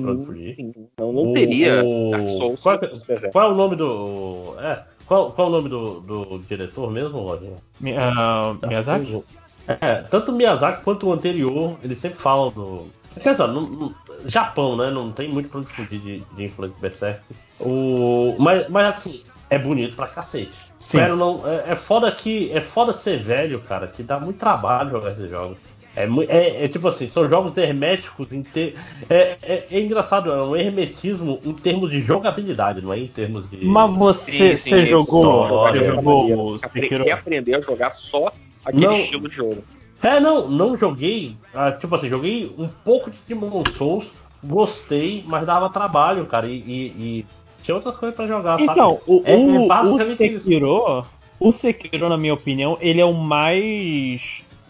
sim. 0.56 0.88
Não, 0.98 1.12
não 1.14 1.32
O- 1.32 1.34
teria 1.34 1.84
o- 1.84 2.12
Dark 2.12 2.28
Souls 2.30 2.62
qual, 2.64 2.80
Berserk. 2.80 3.32
qual 3.32 3.49
é 3.49 3.53
o 3.53 3.56
nome 3.56 3.76
do. 3.76 4.56
É, 4.60 4.84
qual, 5.06 5.32
qual 5.32 5.48
é 5.48 5.49
o 5.52 5.53
nome 5.53 5.70
do, 5.70 5.99
do 6.02 6.40
diretor 6.40 6.90
mesmo, 6.91 7.20
Roger? 7.20 7.52
Mi- 7.80 7.95
ah, 7.95 8.56
Miyazaki? 8.68 9.24
É, 9.68 9.96
tanto 10.10 10.32
o 10.32 10.36
Miyazaki 10.36 10.84
quanto 10.84 11.08
o 11.08 11.14
anterior, 11.14 11.76
eles 11.84 12.00
sempre 12.00 12.20
falam 12.20 12.52
do. 12.52 12.88
Dizer, 13.18 13.38
no, 13.48 13.62
no- 13.62 13.96
Japão, 14.26 14.76
né? 14.76 14.90
Não 14.90 15.12
tem 15.12 15.30
muito 15.30 15.50
pra 15.50 15.60
onde 15.60 15.70
fugir 15.70 16.00
de, 16.00 16.20
de 16.36 16.44
influência 16.44 16.78
Berserk. 16.82 17.22
O, 17.60 18.36
mas, 18.40 18.68
mas 18.70 18.88
assim, 18.96 19.22
é 19.50 19.58
bonito 19.58 19.96
pra 19.96 20.08
cacete. 20.08 20.52
Sim. 20.80 20.98
Espero 20.98 21.16
não. 21.16 21.44
É, 21.48 21.72
é 21.72 21.76
foda 21.76 22.12
que. 22.12 22.52
É 22.52 22.60
foda 22.62 22.94
ser 22.94 23.18
velho, 23.20 23.60
cara, 23.62 23.88
que 23.88 24.04
dá 24.04 24.20
muito 24.20 24.38
trabalho 24.38 24.90
jogar 24.92 25.12
esses 25.12 25.30
jogos. 25.30 25.58
É, 25.96 26.04
é- 26.28 26.66
é 26.66 26.68
tipo 26.68 26.88
assim, 26.90 27.08
são 27.08 27.30
jogos 27.30 27.56
herméticos 27.56 28.32
em 28.34 28.44
ter. 28.44 28.76
É, 29.10 29.38
é- 29.42 29.68
é 29.72 29.80
engraçado, 29.80 30.30
é 30.32 30.44
um 30.44 30.56
hermetismo 30.56 31.40
em 31.46 31.54
termos 31.54 31.90
de 31.90 32.02
jogabilidade, 32.02 32.82
não 32.82 32.92
é 32.92 33.00
em 33.00 33.08
termos 33.08 33.50
de. 33.50 33.64
Mas 33.66 33.96
você, 33.98 34.32
Sim, 34.32 34.58
sim, 34.58 34.70
você 34.72 34.86
jogou, 34.88 35.48
só 35.48 35.72
você 35.72 35.86
jogou 35.86 36.20
maneira. 36.22 36.42
o 36.42 36.56
Apre- 36.62 36.82
Sekiro? 36.82 37.04
Reaprender 37.06 37.58
a 37.58 37.62
jogar 37.62 37.92
só 37.92 38.32
aquele 38.66 38.86
Não. 38.86 38.94
estilo 38.94 39.30
de 39.30 39.36
jogo. 39.36 39.64
É, 40.04 40.20
não, 40.20 40.48
não 40.50 40.78
joguei. 40.78 41.36
ah, 41.54 41.72
tipo 41.72 41.96
assim, 41.96 42.10
joguei 42.10 42.54
um 42.58 42.68
pouco 42.68 43.10
de 43.10 43.18
Demon 43.28 43.64
Souls, 43.78 44.06
gostei, 44.44 45.24
mas 45.26 45.46
dava 45.46 45.70
trabalho, 45.70 46.26
cara. 46.26 46.46
E, 46.48 46.54
e- 46.60 46.94
e 47.20 47.26
tinha 47.64 47.76
outras 47.76 47.96
coisas 47.96 48.16
pra 48.16 48.28
jogar, 48.28 48.60
sabe? 48.60 48.72
Então, 48.72 49.00
o, 49.08 49.22
É- 49.26 49.34
é 49.34 49.38
o, 49.38 49.64
o 49.64 49.68
basicamente 49.68 50.26
isso. 50.36 50.44
Sekiro, 50.46 51.06
o 51.40 51.52
Sekiro, 51.52 52.10
na 52.10 52.18
minha 52.18 52.34
opinião, 52.34 52.78
ele 52.82 53.02
é 53.02 53.06
o 53.06 53.14
mais. 53.14 54.22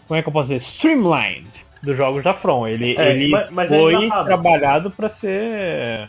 Como 0.08 0.18
é 0.18 0.22
que 0.22 0.28
eu 0.28 0.32
posso 0.32 0.48
dizer? 0.48 0.62
Streamlined 0.64 1.46
dos 1.82 1.96
jogos 1.96 2.22
da 2.24 2.32
From. 2.32 2.66
Ele, 2.66 2.96
É, 2.96 3.10
ele 3.10 3.28
mas- 3.28 3.50
mas 3.50 3.70
é 3.70 3.78
foi 3.78 3.94
engraçado. 3.94 4.24
trabalhado 4.26 4.90
pra 4.90 5.08
ser 5.08 6.08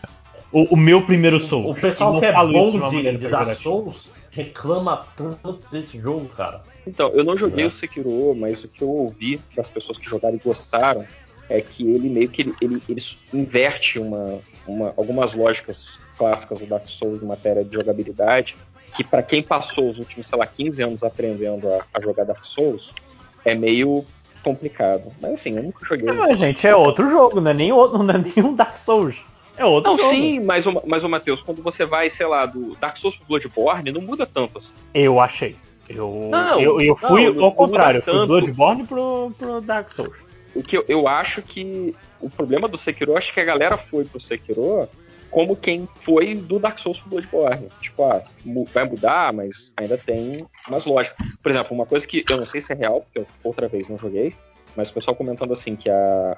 o, 0.51 0.73
o 0.73 0.77
meu 0.77 1.01
primeiro 1.01 1.39
Soul. 1.39 1.72
O 1.72 1.76
pessoal 1.76 2.18
que 2.19 2.26
é 2.26 2.31
bom 2.31 2.89
de, 2.89 3.18
de 3.18 3.27
Dark. 3.27 3.57
Souls 3.59 4.09
reclama 4.38 5.05
tanto 5.15 5.59
desse 5.72 5.99
jogo, 5.99 6.30
cara. 6.30 6.61
Então, 6.85 7.09
eu 7.09 7.23
não 7.23 7.35
joguei 7.35 7.64
É. 7.64 7.68
o 7.68 7.72
Sekiro, 7.72 8.35
mas 8.35 8.64
o 8.64 8.68
que 8.68 8.84
eu 8.84 8.89
ouvi 8.89 9.41
das 9.55 9.69
pessoas 9.69 9.97
que 9.97 10.07
jogaram 10.07 10.35
e 10.35 10.39
gostaram 10.39 11.05
é 11.49 11.59
que 11.59 11.84
ele 11.89 12.07
meio 12.09 12.30
que 12.30 12.43
ele, 12.43 12.53
ele, 12.61 12.81
ele 12.88 13.01
inverte 13.34 13.97
uma, 13.99 14.39
uma- 14.68 14.93
algumas 14.95 15.34
lógicas 15.34 15.97
clássicas 16.18 16.59
do 16.59 16.65
Dark 16.68 16.88
Souls 16.88 17.22
em 17.22 17.26
matéria 17.26 17.64
de 17.64 17.73
jogabilidade, 17.73 18.55
que 18.95 19.03
pra 19.03 19.23
quem 19.23 19.41
passou 19.41 19.89
os 19.89 19.97
últimos, 19.97 20.27
sei 20.27 20.38
lá, 20.38 20.45
15 20.45 20.84
anos 20.84 21.03
aprendendo 21.03 21.68
a, 21.73 21.84
a 21.93 22.01
jogar 22.01 22.26
Dark 22.26 22.43
Souls, 22.45 22.93
é 23.43 23.55
meio 23.55 24.05
complicado. 24.43 25.11
Mas 25.22 25.34
assim, 25.34 25.55
eu 25.57 25.64
nunca 25.64 25.85
joguei. 25.85 26.09
Ah, 26.09 26.34
gente, 26.34 26.65
é 26.68 26.76
outro 26.76 27.09
jogo, 27.09 27.41
não 27.41 27.51
é 27.51 27.53
nem, 27.53 27.72
outro, 27.72 27.97
não 28.03 28.14
é 28.14 28.18
nem 28.18 28.43
um 28.45 28.53
Dark 28.55 28.77
Souls. 28.77 29.15
É 29.57 29.65
outro 29.65 29.91
Não, 29.91 29.97
jogo. 29.97 30.09
sim, 30.11 30.39
mas 30.39 30.67
o, 30.67 30.81
mas 30.85 31.03
o 31.03 31.09
Matheus, 31.09 31.41
quando 31.41 31.63
você 31.63 31.84
vai, 31.84 32.09
sei 32.09 32.27
lá, 32.27 32.45
do 32.45 32.75
Dark 32.75 32.95
Souls 32.95 33.15
pro 33.15 33.25
Bloodborne, 33.25 33.91
não 33.91 34.01
muda 34.01 34.25
tanto 34.25 34.57
assim. 34.57 34.73
Eu 34.93 35.19
achei. 35.19 35.55
Eu, 35.89 36.27
Não, 36.29 36.59
eu, 36.59 36.81
eu 36.81 36.95
fui 36.95 37.31
não, 37.31 37.45
ao 37.45 37.53
contrário, 37.53 37.99
eu 37.99 38.03
fui 38.03 38.13
tanto. 38.13 38.27
Bloodborne 38.27 38.85
pro, 38.85 39.31
pro 39.38 39.61
Dark 39.61 39.89
Souls. 39.91 40.13
O 40.53 40.61
que 40.61 40.77
eu, 40.77 40.85
eu 40.88 41.07
acho 41.07 41.41
que 41.41 41.95
o 42.19 42.29
problema 42.29 42.67
do 42.67 42.77
Sekiro, 42.77 43.17
acho 43.17 43.34
que 43.34 43.39
a 43.39 43.45
galera 43.45 43.77
foi 43.77 44.05
pro 44.05 44.19
Sekiro 44.19 44.88
como 45.29 45.55
quem 45.55 45.88
foi 45.88 46.35
do 46.35 46.59
Dark 46.59 46.77
Souls 46.77 46.99
pro 46.99 47.09
Bloodborne. 47.09 47.67
Tipo, 47.81 48.03
ah, 48.03 48.23
vai 48.73 48.85
mudar, 48.85 49.34
mas 49.34 49.71
ainda 49.75 49.97
tem 49.97 50.45
umas 50.67 50.85
lógicas. 50.85 51.17
Por 51.41 51.51
exemplo, 51.51 51.73
uma 51.75 51.85
coisa 51.85 52.07
que 52.07 52.23
eu 52.29 52.38
não 52.38 52.45
sei 52.45 52.61
se 52.61 52.73
é 52.73 52.75
real, 52.75 53.01
porque 53.01 53.19
eu 53.19 53.27
outra 53.43 53.67
vez 53.67 53.89
não 53.89 53.97
joguei, 53.97 54.34
mas 54.75 54.89
o 54.89 54.93
pessoal 54.93 55.15
comentando 55.15 55.51
assim 55.53 55.75
que 55.75 55.89
a, 55.89 56.38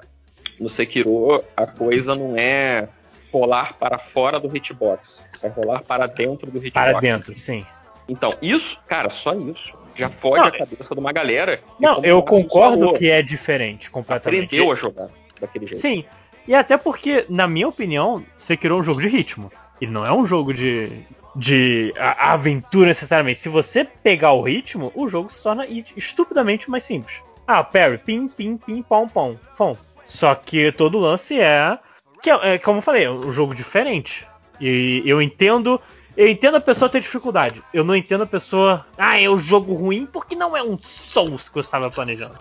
no 0.58 0.68
Sekiro 0.68 1.42
a 1.56 1.66
coisa 1.66 2.14
não 2.14 2.36
é 2.36 2.88
rolar 3.32 3.74
para 3.74 3.98
fora 3.98 4.38
do 4.40 4.54
hitbox, 4.54 5.26
é 5.42 5.48
rolar 5.48 5.82
para 5.82 6.06
dentro 6.06 6.50
do 6.50 6.58
hitbox. 6.58 6.72
Para 6.72 7.00
dentro, 7.00 7.38
sim. 7.38 7.64
Então, 8.08 8.32
isso, 8.42 8.82
cara, 8.88 9.08
só 9.08 9.34
isso 9.34 9.72
já 9.94 10.08
fode 10.08 10.40
Não, 10.40 10.46
a 10.48 10.50
cabeça 10.50 10.94
de 10.94 11.00
uma 11.00 11.12
galera. 11.12 11.60
e 11.78 11.82
Não, 11.82 12.02
eu 12.04 12.22
concordo 12.22 12.92
que 12.94 13.10
é 13.10 13.22
diferente 13.22 13.90
completamente. 13.90 14.46
aprendeu 14.46 14.72
a 14.72 14.74
jogar 14.74 15.08
daquele 15.40 15.66
jeito. 15.66 15.80
Sim. 15.80 16.04
E 16.46 16.54
até 16.54 16.76
porque, 16.76 17.26
na 17.28 17.46
minha 17.46 17.68
opinião, 17.68 18.24
Sekiro 18.38 18.74
é 18.76 18.78
um 18.78 18.82
jogo 18.82 19.00
de 19.00 19.08
ritmo. 19.08 19.52
Ele 19.80 19.90
não 19.90 20.04
é 20.04 20.12
um 20.12 20.26
jogo 20.26 20.52
de, 20.52 20.90
de 21.36 21.92
aventura 21.96 22.88
necessariamente. 22.88 23.40
Se 23.40 23.48
você 23.48 23.84
pegar 23.84 24.32
o 24.32 24.42
ritmo, 24.42 24.90
o 24.94 25.08
jogo 25.08 25.32
se 25.32 25.42
torna 25.42 25.66
estupidamente 25.96 26.70
mais 26.70 26.84
simples. 26.84 27.22
Ah, 27.46 27.62
parry, 27.62 27.98
pim, 27.98 28.28
pim, 28.28 28.56
pim, 28.56 28.82
pom, 28.82 29.08
pom, 29.08 29.36
pom. 29.56 29.76
Só 30.06 30.34
que 30.34 30.72
todo 30.72 30.98
lance 30.98 31.38
é 31.38 31.78
que 32.20 32.30
é, 32.30 32.54
é, 32.54 32.58
como 32.58 32.78
eu 32.78 32.82
falei, 32.82 33.04
é 33.04 33.10
um 33.10 33.32
jogo 33.32 33.54
diferente. 33.54 34.26
E 34.60 35.02
eu 35.06 35.22
entendo, 35.22 35.80
eu 36.16 36.28
entendo 36.28 36.56
a 36.56 36.60
pessoa 36.60 36.88
ter 36.88 37.00
dificuldade. 37.00 37.62
Eu 37.72 37.82
não 37.82 37.96
entendo 37.96 38.24
a 38.24 38.26
pessoa, 38.26 38.86
ah, 38.98 39.20
é 39.20 39.28
um 39.28 39.36
jogo 39.36 39.72
ruim 39.74 40.06
porque 40.06 40.34
não 40.34 40.56
é 40.56 40.62
um 40.62 40.76
Souls 40.76 41.48
que 41.48 41.56
eu 41.56 41.60
estava 41.60 41.90
planejando. 41.90 42.38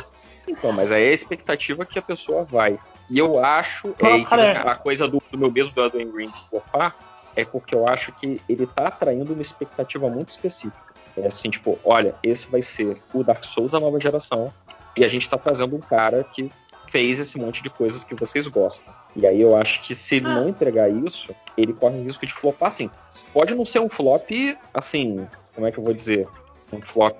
Então, 0.48 0.72
mas 0.72 0.92
aí 0.92 1.06
é 1.06 1.10
a 1.10 1.14
expectativa 1.14 1.86
que 1.86 1.98
a 1.98 2.02
pessoa 2.02 2.44
vai. 2.44 2.78
E 3.10 3.18
eu 3.18 3.44
acho, 3.44 3.90
é 4.00 4.24
Cara, 4.24 4.54
vem 4.54 4.72
a 4.72 4.76
coisa 4.76 5.08
do, 5.08 5.22
do 5.32 5.38
meu 5.38 5.52
medo 5.52 5.70
do 5.70 5.82
Elden 5.82 6.12
Ring 6.12 6.32
flopar, 6.50 6.96
é 7.36 7.46
porque 7.46 7.74
eu 7.74 7.88
acho 7.88 8.12
que 8.14 8.42
ele 8.50 8.68
tá 8.68 8.88
atraindo 8.88 9.34
uma 9.34 9.42
expectativa 9.42 10.10
muito 10.10 10.30
específica. 10.30 10.94
É 11.16 11.28
assim, 11.28 11.50
tipo, 11.50 11.80
olha, 11.84 12.16
esse 12.22 12.50
vai 12.50 12.62
ser 12.62 12.98
o 13.14 13.24
Dark 13.24 13.44
Souls 13.44 13.72
da 13.72 13.80
nova 13.80 14.00
geração, 14.00 14.54
e 14.98 15.04
a 15.04 15.08
gente 15.08 15.30
tá 15.30 15.38
trazendo 15.38 15.76
um 15.76 15.80
cara 15.80 16.24
que 16.24 16.52
fez 16.90 17.20
esse 17.20 17.38
monte 17.38 17.62
de 17.62 17.70
coisas 17.70 18.04
que 18.04 18.16
vocês 18.16 18.48
gostam. 18.48 18.94
E 19.16 19.26
aí 19.26 19.40
eu 19.42 19.56
acho 19.56 19.82
que 19.82 19.96
se 19.96 20.16
ele 20.16 20.26
não 20.28 20.50
entregar 20.50 20.90
isso, 20.90 21.34
ele 21.58 21.74
corre 21.74 21.98
o 22.00 22.04
risco 22.04 22.26
de 22.26 22.34
flopar 22.34 22.68
assim. 22.68 22.90
Pode 23.34 23.54
não 23.56 23.66
ser 23.66 23.80
um 23.80 23.90
flop, 23.90 24.30
assim, 24.74 25.28
como 25.54 25.68
é 25.68 25.72
que 25.72 25.78
eu 25.80 25.84
vou 25.84 25.94
dizer? 25.94 26.28
Um 26.72 26.82
flop 26.82 27.16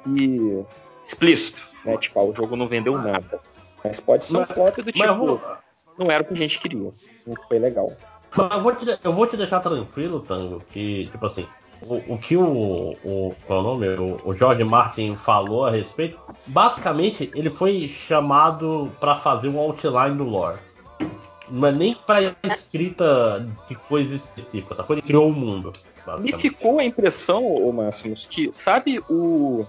explícito, 1.04 1.64
né? 1.86 1.98
Tipo, 1.98 2.20
ah, 2.20 2.24
o 2.24 2.36
jogo 2.36 2.56
não 2.56 2.68
vendeu 2.68 2.98
nada. 2.98 3.40
Mas 3.84 4.00
pode 4.00 4.26
ser 4.26 4.36
um 4.38 4.40
Mas- 4.42 4.52
flop 4.52 4.76
do 4.78 4.92
tipo, 4.92 5.16
vou, 5.16 5.42
não 5.98 6.12
era 6.12 6.24
o 6.24 6.26
que 6.26 6.34
a 6.34 6.38
gente 6.38 6.60
queria. 6.60 6.92
Não 7.26 7.36
foi 7.48 7.60
legal. 7.60 7.92
mas 8.36 8.52
eu 8.52 8.62
vou, 8.62 8.76
te, 8.76 9.00
eu 9.04 9.14
vou 9.14 9.28
te 9.28 9.38
deixar 9.38 9.60
tranquilo, 9.60 10.20
Tango, 10.22 10.62
que, 10.72 11.08
tipo 11.08 11.26
assim, 11.26 11.48
o, 11.82 12.14
o 12.14 12.18
que 12.18 12.36
o, 12.36 12.96
o, 13.04 13.36
qual 13.46 13.60
é 13.60 13.62
o, 13.62 13.64
nome? 13.64 13.88
O, 13.88 14.22
o 14.26 14.36
George 14.36 14.64
Martin 14.64 15.16
falou 15.16 15.66
a 15.66 15.72
respeito, 15.72 16.20
basicamente 16.48 17.32
ele 17.36 17.50
foi 17.50 17.88
chamado 17.88 18.92
pra 19.00 19.16
fazer 19.16 19.50
um 19.50 19.58
outline 19.58 20.18
do 20.18 20.24
lore. 20.24 20.60
Não 21.50 21.68
é 21.68 21.72
nem 21.72 21.96
pra 21.96 22.36
escrita 22.44 23.48
de 23.68 23.76
coisa 23.76 24.16
específica, 24.16 24.76
sacou? 24.76 24.96
Ele 24.96 25.02
criou 25.02 25.28
o 25.28 25.34
mundo. 25.34 25.74
Me 26.20 26.32
ficou 26.34 26.80
a 26.80 26.84
impressão, 26.84 27.46
ô 27.46 27.72
Máximos, 27.72 28.26
que 28.26 28.52
sabe 28.52 29.00
o 29.10 29.66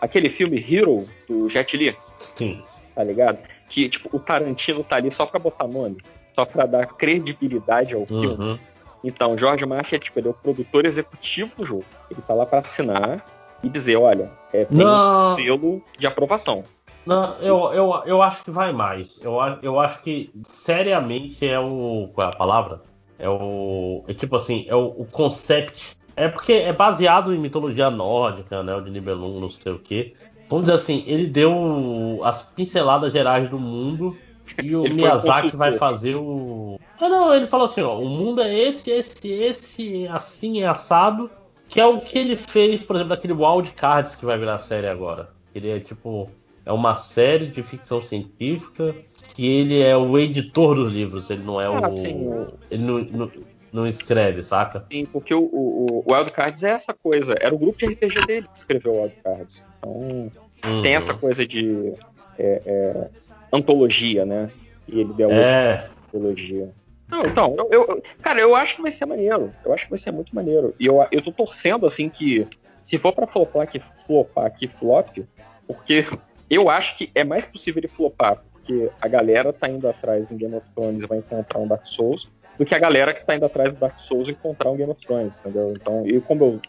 aquele 0.00 0.28
filme 0.28 0.56
Hero 0.58 1.06
do 1.28 1.48
Jet 1.48 1.76
Li, 1.76 1.96
Sim. 2.36 2.62
tá 2.94 3.04
ligado? 3.04 3.38
Que 3.68 3.88
tipo 3.88 4.16
o 4.16 4.20
Tarantino 4.20 4.82
tá 4.82 4.96
ali 4.96 5.10
só 5.10 5.26
pra 5.26 5.38
botar 5.38 5.66
nome, 5.66 5.98
só 6.34 6.44
pra 6.44 6.66
dar 6.66 6.86
credibilidade 6.86 7.94
ao 7.94 8.06
filme. 8.06 8.60
Então, 9.02 9.36
George 9.38 9.64
Martin 9.64 9.96
é 9.96 9.98
tipo 9.98 10.18
ele 10.18 10.28
é 10.28 10.30
o 10.30 10.34
produtor 10.34 10.84
executivo 10.86 11.56
do 11.56 11.64
jogo. 11.64 11.84
Ele 12.10 12.20
tá 12.26 12.34
lá 12.34 12.44
pra 12.44 12.58
assinar 12.60 13.24
e 13.62 13.68
dizer, 13.68 13.96
olha, 13.96 14.30
é 14.52 14.64
tem 14.64 14.78
um 14.78 14.84
Não, 14.84 15.36
selo 15.36 15.82
de 15.98 16.06
aprovação. 16.06 16.64
não 17.06 17.34
eu, 17.40 17.72
eu, 17.72 18.02
eu 18.06 18.22
acho 18.22 18.44
que 18.44 18.50
vai 18.50 18.72
mais. 18.72 19.20
Eu, 19.22 19.36
eu 19.62 19.80
acho 19.80 20.02
que 20.02 20.30
seriamente 20.64 21.46
é 21.46 21.58
o. 21.58 22.08
Qual 22.14 22.28
é 22.28 22.30
a 22.32 22.36
palavra? 22.36 22.82
É 23.18 23.28
o. 23.28 24.04
É 24.08 24.14
tipo 24.14 24.36
assim, 24.36 24.64
é 24.68 24.74
o, 24.74 24.86
o 24.86 25.06
concept. 25.10 25.96
É 26.16 26.28
porque 26.28 26.52
é 26.52 26.72
baseado 26.72 27.32
em 27.32 27.38
mitologia 27.38 27.90
nórdica, 27.90 28.62
né? 28.62 28.74
O 28.74 28.80
de 28.80 28.90
Nibelung, 28.90 29.40
não 29.40 29.50
sei 29.50 29.72
o 29.72 29.78
quê. 29.78 30.14
Vamos 30.48 30.64
dizer 30.64 30.76
assim, 30.78 31.04
ele 31.06 31.26
deu 31.26 32.20
as 32.24 32.42
pinceladas 32.42 33.12
gerais 33.12 33.48
do 33.50 33.58
mundo 33.58 34.16
e 34.62 34.74
o 34.76 34.82
Miyazaki 34.82 35.56
vai 35.56 35.72
fazer 35.72 36.16
o. 36.16 36.78
Ah, 37.00 37.08
não, 37.08 37.34
ele 37.34 37.46
falou 37.46 37.66
assim: 37.66 37.80
ó, 37.82 37.98
o 37.98 38.08
mundo 38.08 38.40
é 38.42 38.52
esse, 38.56 38.90
esse, 38.90 39.32
esse, 39.32 40.08
assim 40.08 40.62
é 40.62 40.66
assado. 40.66 41.30
Que 41.68 41.80
é 41.80 41.84
o 41.86 42.00
que 42.00 42.18
ele 42.18 42.34
fez, 42.36 42.80
por 42.80 42.96
exemplo, 42.96 43.14
daquele 43.14 43.34
Wild 43.34 43.72
Cards 43.72 44.14
que 44.16 44.24
vai 44.24 44.38
virar 44.38 44.58
série 44.60 44.86
agora. 44.86 45.28
Ele 45.54 45.68
é 45.70 45.78
tipo. 45.80 46.30
É 46.64 46.72
uma 46.72 46.96
série 46.96 47.46
de 47.46 47.62
ficção 47.62 48.00
científica 48.02 48.94
que 49.34 49.46
ele 49.46 49.80
é 49.80 49.96
o 49.96 50.18
editor 50.18 50.74
dos 50.74 50.92
livros, 50.92 51.28
ele 51.30 51.42
não 51.42 51.60
é 51.60 51.66
Ah, 51.66 51.86
o. 51.86 51.90
sim, 51.90 52.28
Ele 52.70 52.82
não, 52.84 52.98
não, 52.98 53.30
não 53.72 53.86
escreve, 53.86 54.42
saca? 54.42 54.84
Sim, 54.90 55.04
porque 55.06 55.32
o, 55.34 55.42
o, 55.42 56.04
o 56.06 56.12
Wild 56.14 56.32
Cards 56.32 56.62
é 56.62 56.70
essa 56.70 56.92
coisa. 56.94 57.34
Era 57.40 57.54
o 57.54 57.58
grupo 57.58 57.78
de 57.78 57.86
RPG 57.86 58.26
dele 58.26 58.46
que 58.50 58.56
escreveu 58.58 58.92
o 58.94 59.02
Wild 59.02 59.14
Cards. 59.22 59.62
Então, 59.78 60.30
Uhum. 60.64 60.82
tem 60.82 60.94
essa 60.96 61.14
coisa 61.14 61.46
de 61.46 61.92
é, 62.36 62.62
é, 62.66 63.08
antologia, 63.52 64.24
né? 64.24 64.50
E 64.86 65.00
ele 65.00 65.12
deu 65.12 65.30
a 65.30 65.34
É, 65.34 65.90
antologia. 66.08 66.68
Não, 67.10 67.20
então, 67.20 67.54
eu, 67.70 67.86
eu- 67.86 68.02
cara, 68.20 68.40
eu 68.40 68.54
acho 68.54 68.76
que 68.76 68.82
vai 68.82 68.90
ser 68.90 69.06
maneiro. 69.06 69.52
Eu 69.64 69.72
acho 69.72 69.84
que 69.84 69.90
vai 69.90 69.98
ser 69.98 70.10
muito 70.10 70.34
maneiro. 70.34 70.74
E 70.78 70.86
eu, 70.86 70.98
eu 71.10 71.22
tô 71.22 71.32
torcendo, 71.32 71.86
assim, 71.86 72.08
que 72.08 72.46
se 72.84 72.98
for 72.98 73.12
pra 73.12 73.26
flopar 73.26 73.66
que 73.66 73.80
flopar 73.80 74.54
que 74.54 74.66
flop, 74.68 75.18
porque 75.66 76.04
eu 76.50 76.68
acho 76.68 76.96
que 76.96 77.10
é 77.14 77.24
mais 77.24 77.44
possível 77.44 77.80
ele 77.80 77.88
flopar, 77.88 78.42
porque 78.52 78.90
a 79.00 79.08
galera 79.08 79.52
tá 79.52 79.68
indo 79.68 79.88
atrás 79.88 80.26
do 80.26 80.34
Game 80.34 80.54
of 80.54 80.66
Thrones 80.74 81.02
e 81.02 81.06
vai 81.06 81.18
encontrar 81.18 81.58
um 81.60 81.66
Dark 81.66 81.86
Souls, 81.86 82.28
do 82.58 82.66
que 82.66 82.74
a 82.74 82.78
galera 82.78 83.14
que 83.14 83.24
tá 83.24 83.34
indo 83.36 83.46
atrás 83.46 83.72
do 83.72 83.78
Dark 83.78 83.98
Souls 83.98 84.28
e 84.28 84.32
encontrar 84.32 84.70
um 84.70 84.76
Game 84.76 84.90
of 84.90 85.00
Thrones, 85.06 85.40
entendeu? 85.40 85.72
Então, 85.72 86.06
eu 86.06 86.20
como 86.22 86.44
eu, 86.44 86.60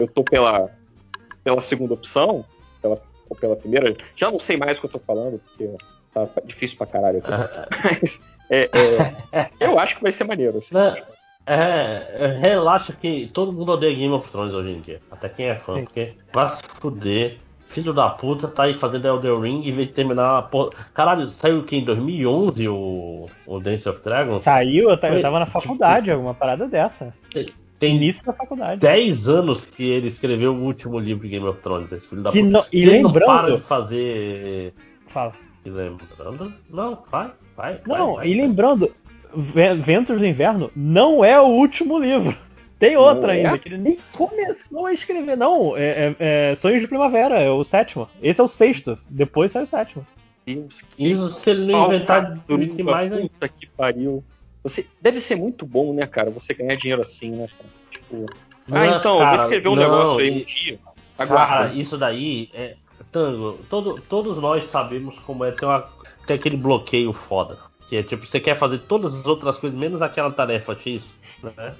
eu 0.00 0.08
tô 0.08 0.24
pela, 0.24 0.70
pela 1.44 1.60
segunda 1.60 1.94
opção, 1.94 2.44
pela, 2.80 3.00
ou 3.28 3.36
pela 3.36 3.54
primeira, 3.54 3.94
já 4.16 4.30
não 4.30 4.40
sei 4.40 4.56
mais 4.56 4.76
o 4.78 4.80
que 4.80 4.86
eu 4.86 4.90
tô 4.92 4.98
falando, 4.98 5.38
porque 5.38 5.70
tá 6.14 6.26
difícil 6.44 6.76
pra 6.78 6.86
caralho 6.86 7.18
aqui. 7.18 7.30
Mas 7.84 8.22
é, 8.50 8.70
é, 9.32 9.48
eu 9.60 9.78
acho 9.78 9.96
que 9.96 10.02
vai 10.02 10.12
ser 10.12 10.24
maneiro. 10.24 10.58
Assim. 10.58 10.74
É, 11.46 12.16
é, 12.18 12.38
relaxa 12.40 12.92
que 12.92 13.28
todo 13.32 13.52
mundo 13.52 13.72
odeia 13.72 13.94
Game 13.94 14.14
of 14.14 14.30
Thrones 14.30 14.54
hoje 14.54 14.70
em 14.70 14.80
dia. 14.80 15.00
Até 15.10 15.28
quem 15.28 15.46
é 15.46 15.56
fã, 15.56 15.74
Sim. 15.74 15.84
porque 15.84 16.12
vai 16.32 16.48
se 16.48 16.62
fuder. 16.62 17.38
Filho 17.66 17.92
da 17.92 18.08
puta 18.08 18.46
tá 18.46 18.64
aí 18.64 18.74
fazendo 18.74 19.08
Elden 19.08 19.40
Ring 19.40 19.68
em 19.68 19.72
vez 19.72 19.88
de 19.88 19.94
terminar 19.94 20.38
a 20.38 20.42
porra. 20.42 20.70
Caralho, 20.94 21.28
saiu 21.28 21.58
o 21.58 21.64
que? 21.64 21.76
Em 21.76 21.84
2011 21.84 22.68
o, 22.68 23.28
o 23.46 23.58
Dance 23.58 23.88
of 23.88 24.00
Dragons? 24.04 24.44
Saiu, 24.44 24.90
eu, 24.90 24.96
eu 24.96 25.22
tava 25.22 25.40
na 25.40 25.46
faculdade, 25.46 26.10
alguma 26.10 26.34
parada 26.34 26.68
dessa. 26.68 27.12
Tem 27.78 27.96
Início 27.96 28.24
da 28.24 28.32
faculdade. 28.32 28.80
10 28.80 29.28
anos 29.28 29.66
que 29.66 29.82
ele 29.90 30.08
escreveu 30.08 30.54
o 30.54 30.62
último 30.62 30.98
livro 31.00 31.24
de 31.24 31.30
Game 31.30 31.46
of 31.46 31.60
Thrones, 31.60 31.90
esse 31.90 32.06
filho 32.06 32.22
da 32.22 32.30
Que 32.30 32.40
puta. 32.42 32.52
não- 32.52 32.64
e 32.72 32.82
ele 32.82 33.02
não 33.02 33.12
para 33.12 33.26
lembrando. 33.42 33.56
de 33.56 33.62
fazer. 33.62 34.74
Fala. 35.08 35.32
E 35.64 35.70
lembrando? 35.70 36.52
Não, 36.70 37.02
vai, 37.10 37.30
vai. 37.56 37.80
Não, 37.86 38.14
vai, 38.16 38.26
e 38.28 38.36
vai. 38.36 38.46
lembrando, 38.46 38.94
Ve- 39.34 39.74
Ventos 39.74 40.18
do 40.18 40.26
Inverno 40.26 40.70
não 40.76 41.24
é 41.24 41.40
o 41.40 41.46
último 41.46 41.98
livro. 41.98 42.36
Tem 42.78 42.96
outra 42.96 43.28
Não 43.28 43.30
é? 43.34 43.36
ainda, 43.46 43.58
que 43.58 43.68
ele 43.68 43.78
nem 43.78 43.98
começou 44.12 44.86
a 44.86 44.92
escrever. 44.92 45.36
Não, 45.36 45.76
é, 45.76 46.14
é- 46.18 46.50
é 46.50 46.54
Sonhos 46.54 46.80
de 46.82 46.88
Primavera, 46.88 47.38
é 47.40 47.48
o 47.50 47.64
sétimo. 47.64 48.08
Esse 48.22 48.40
é 48.40 48.44
o 48.44 48.48
sexto. 48.48 48.98
Depois 49.08 49.52
sai 49.52 49.62
o 49.62 49.66
sétimo. 49.66 50.06
Deus, 50.46 50.82
que 50.82 51.10
Isso 51.12 51.30
se 51.30 51.48
ele 51.50 51.72
não 51.72 51.86
inventar 51.86 52.36
falcatrua, 52.46 52.84
mais 52.84 53.10
ainda. 53.12 53.22
puta 53.28 53.48
que 53.48 53.66
pariu. 53.66 54.22
Você, 54.62 54.86
deve 55.00 55.18
ser 55.20 55.36
muito 55.36 55.64
bom, 55.64 55.94
né, 55.94 56.06
cara? 56.06 56.30
Você 56.30 56.52
ganhar 56.52 56.74
dinheiro 56.76 57.00
assim, 57.00 57.30
né, 57.30 57.46
cara? 57.56 57.70
Tipo, 57.90 58.26
ah, 58.70 58.86
Não, 58.86 58.98
então, 58.98 59.18
cara, 59.18 59.30
vou 59.36 59.44
escrever 59.44 59.68
um 59.68 59.74
não, 59.76 59.82
negócio 59.82 60.18
aí 60.18 60.30
um 60.30 60.44
dia. 60.44 60.78
Cara, 61.16 61.30
Aguarda. 61.30 61.74
isso 61.74 61.96
daí 61.96 62.50
é. 62.52 62.74
Tango, 63.12 63.58
todo, 63.70 64.00
todos 64.08 64.38
nós 64.40 64.68
sabemos 64.70 65.18
como 65.20 65.44
é 65.44 65.50
ter, 65.52 65.64
uma, 65.66 65.86
ter 66.26 66.34
aquele 66.34 66.56
bloqueio 66.56 67.12
foda. 67.12 67.58
Que 67.88 67.96
é 67.96 68.02
tipo, 68.02 68.26
você 68.26 68.40
quer 68.40 68.56
fazer 68.56 68.78
todas 68.78 69.14
as 69.14 69.26
outras 69.26 69.56
coisas, 69.58 69.78
menos 69.78 70.00
aquela 70.02 70.30
tarefa 70.30 70.74
X, 70.74 71.10
né? 71.42 71.74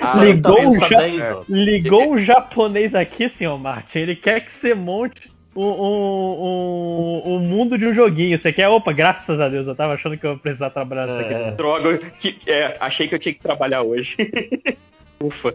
Ah, 0.00 0.22
Ligou 0.24 0.70
o 0.70 0.78
ja- 0.78 0.98
10 0.98 1.20
anos. 1.20 1.48
Ligou 1.48 2.12
o 2.12 2.18
japonês 2.18 2.94
aqui, 2.94 3.28
senhor 3.28 3.58
Martin. 3.58 3.98
Ele 3.98 4.16
quer 4.16 4.40
que 4.44 4.52
você 4.52 4.74
monte 4.74 5.30
um, 5.54 5.62
um, 5.64 7.22
um- 7.24 7.34
um 7.34 7.38
mundo 7.40 7.76
de 7.76 7.86
um 7.86 7.92
joguinho. 7.92 8.38
Você 8.38 8.52
quer? 8.52 8.68
Opa, 8.68 8.92
graças 8.92 9.40
a 9.40 9.48
Deus, 9.48 9.66
eu 9.66 9.74
tava 9.74 9.94
achando 9.94 10.16
que 10.16 10.24
eu 10.26 10.32
ia 10.32 10.38
precisar 10.38 10.70
trabalhar 10.70 11.06
nisso 11.08 11.20
aqui. 11.20 11.34
É. 11.34 11.50
Droga, 11.52 11.98
que, 11.98 12.38
é, 12.46 12.76
achei 12.80 13.08
que 13.08 13.14
eu 13.14 13.18
tinha 13.18 13.34
que 13.34 13.40
trabalhar 13.40 13.82
hoje. 13.82 14.16
Ufa. 15.22 15.52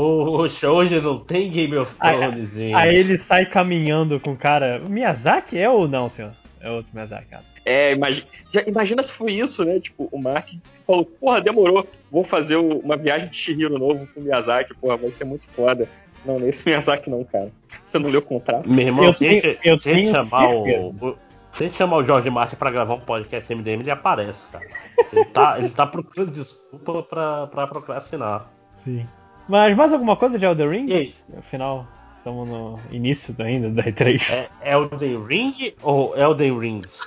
Poxa, 0.00 0.70
hoje 0.70 1.00
não 1.00 1.18
tem 1.18 1.50
Game 1.50 1.76
of 1.76 1.94
Aí- 2.00 2.16
Thrones, 2.16 2.52
gente. 2.52 2.74
Aí 2.74 2.94
ele 2.96 3.18
sai 3.18 3.46
caminhando 3.46 4.18
com 4.18 4.32
o 4.32 4.36
cara. 4.36 4.78
Miyazaki 4.78 5.58
é 5.58 5.68
ou 5.68 5.86
não, 5.86 6.08
senhor? 6.08 6.32
É 6.60 6.70
outro 6.70 6.90
Miyazaki, 6.94 7.26
cara. 7.26 7.42
É, 7.64 7.92
imagina, 7.92 8.26
já, 8.50 8.62
imagina 8.66 9.02
se 9.02 9.12
foi 9.12 9.32
isso, 9.32 9.64
né? 9.64 9.78
Tipo, 9.80 10.08
o 10.10 10.18
Martin 10.18 10.60
falou, 10.86 11.04
porra, 11.04 11.40
demorou, 11.40 11.86
vou 12.10 12.24
fazer 12.24 12.56
o- 12.56 12.78
uma 12.78 12.96
viagem 12.96 13.28
de 13.28 13.36
Shihiro 13.36 13.78
novo 13.78 14.06
com 14.14 14.20
o 14.20 14.22
Miyazaki, 14.22 14.74
porra, 14.74 14.96
vai 14.96 15.10
ser 15.10 15.24
muito 15.24 15.46
foda. 15.54 15.86
Não, 16.24 16.38
nesse 16.38 16.66
Miyazaki 16.66 17.08
não, 17.10 17.22
cara. 17.24 17.50
Você 17.84 17.98
não 17.98 18.08
leu 18.10 18.20
o 18.20 18.22
contrato? 18.22 18.68
Meu 18.68 18.86
irmão, 18.86 19.04
Eu 19.04 19.12
se, 19.14 19.24
gente, 19.28 19.42
tenho- 19.42 19.58
eu 19.64 19.78
se 19.78 19.84
gente 19.94 20.02
tenho 20.02 20.14
chamar 20.14 20.48
certeza. 20.50 20.86
o, 21.00 21.06
o- 21.08 21.16
Se 21.52 21.64
a 21.64 21.66
gente 21.66 21.76
chamar 21.76 21.96
o 21.96 22.04
Jorge 22.04 22.30
Martin 22.30 22.56
pra 22.56 22.70
gravar 22.70 22.94
um 22.94 23.00
podcast 23.00 23.52
MDM, 23.52 23.80
ele 23.82 23.90
aparece, 23.90 24.48
cara. 24.50 24.64
Ele 25.12 25.24
tá, 25.26 25.58
ele 25.58 25.68
tá 25.70 25.86
procurando 25.86 26.30
desculpa 26.30 27.02
pra, 27.02 27.46
pra 27.48 27.66
procrastinar. 27.66 28.46
Sim. 28.84 29.06
Mas 29.50 29.76
mais 29.76 29.92
alguma 29.92 30.14
coisa 30.14 30.38
de 30.38 30.44
Elden 30.44 30.68
Ring? 30.68 30.86
E 30.88 30.94
aí, 30.94 31.14
Afinal, 31.36 31.84
estamos 32.18 32.48
no 32.48 32.78
início 32.92 33.34
ainda 33.40 33.68
da 33.68 33.82
E3. 33.82 34.22
é 34.62 34.72
Elden 34.72 35.26
Ring 35.26 35.74
ou 35.82 36.16
Elden 36.16 36.56
Rings? 36.56 37.00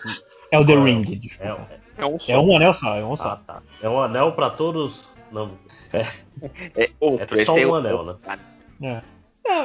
Elden 0.51 0.77
é? 0.77 0.83
Ring, 0.83 1.03
É, 1.03 1.15
desculpa. 1.15 1.69
É 1.97 2.05
um 2.05 2.19
só. 2.19 2.33
É 2.33 2.37
um 2.37 2.55
anel 2.57 2.73
só, 2.73 2.95
é 2.97 3.05
um 3.05 3.13
ah, 3.13 3.17
só. 3.17 3.35
tá. 3.37 3.61
É 3.81 3.87
um 3.87 3.97
anel 3.97 4.33
pra 4.33 4.49
todos. 4.49 5.07
Não, 5.31 5.51
É 5.93 6.89
outro. 6.99 7.39
É 7.39 7.45
só 7.45 7.55
aí 7.55 7.65
um 7.65 7.77
é 7.77 7.79
anel, 7.79 7.97
outro. 7.97 8.19
É. 8.81 9.01
É, 9.45 9.61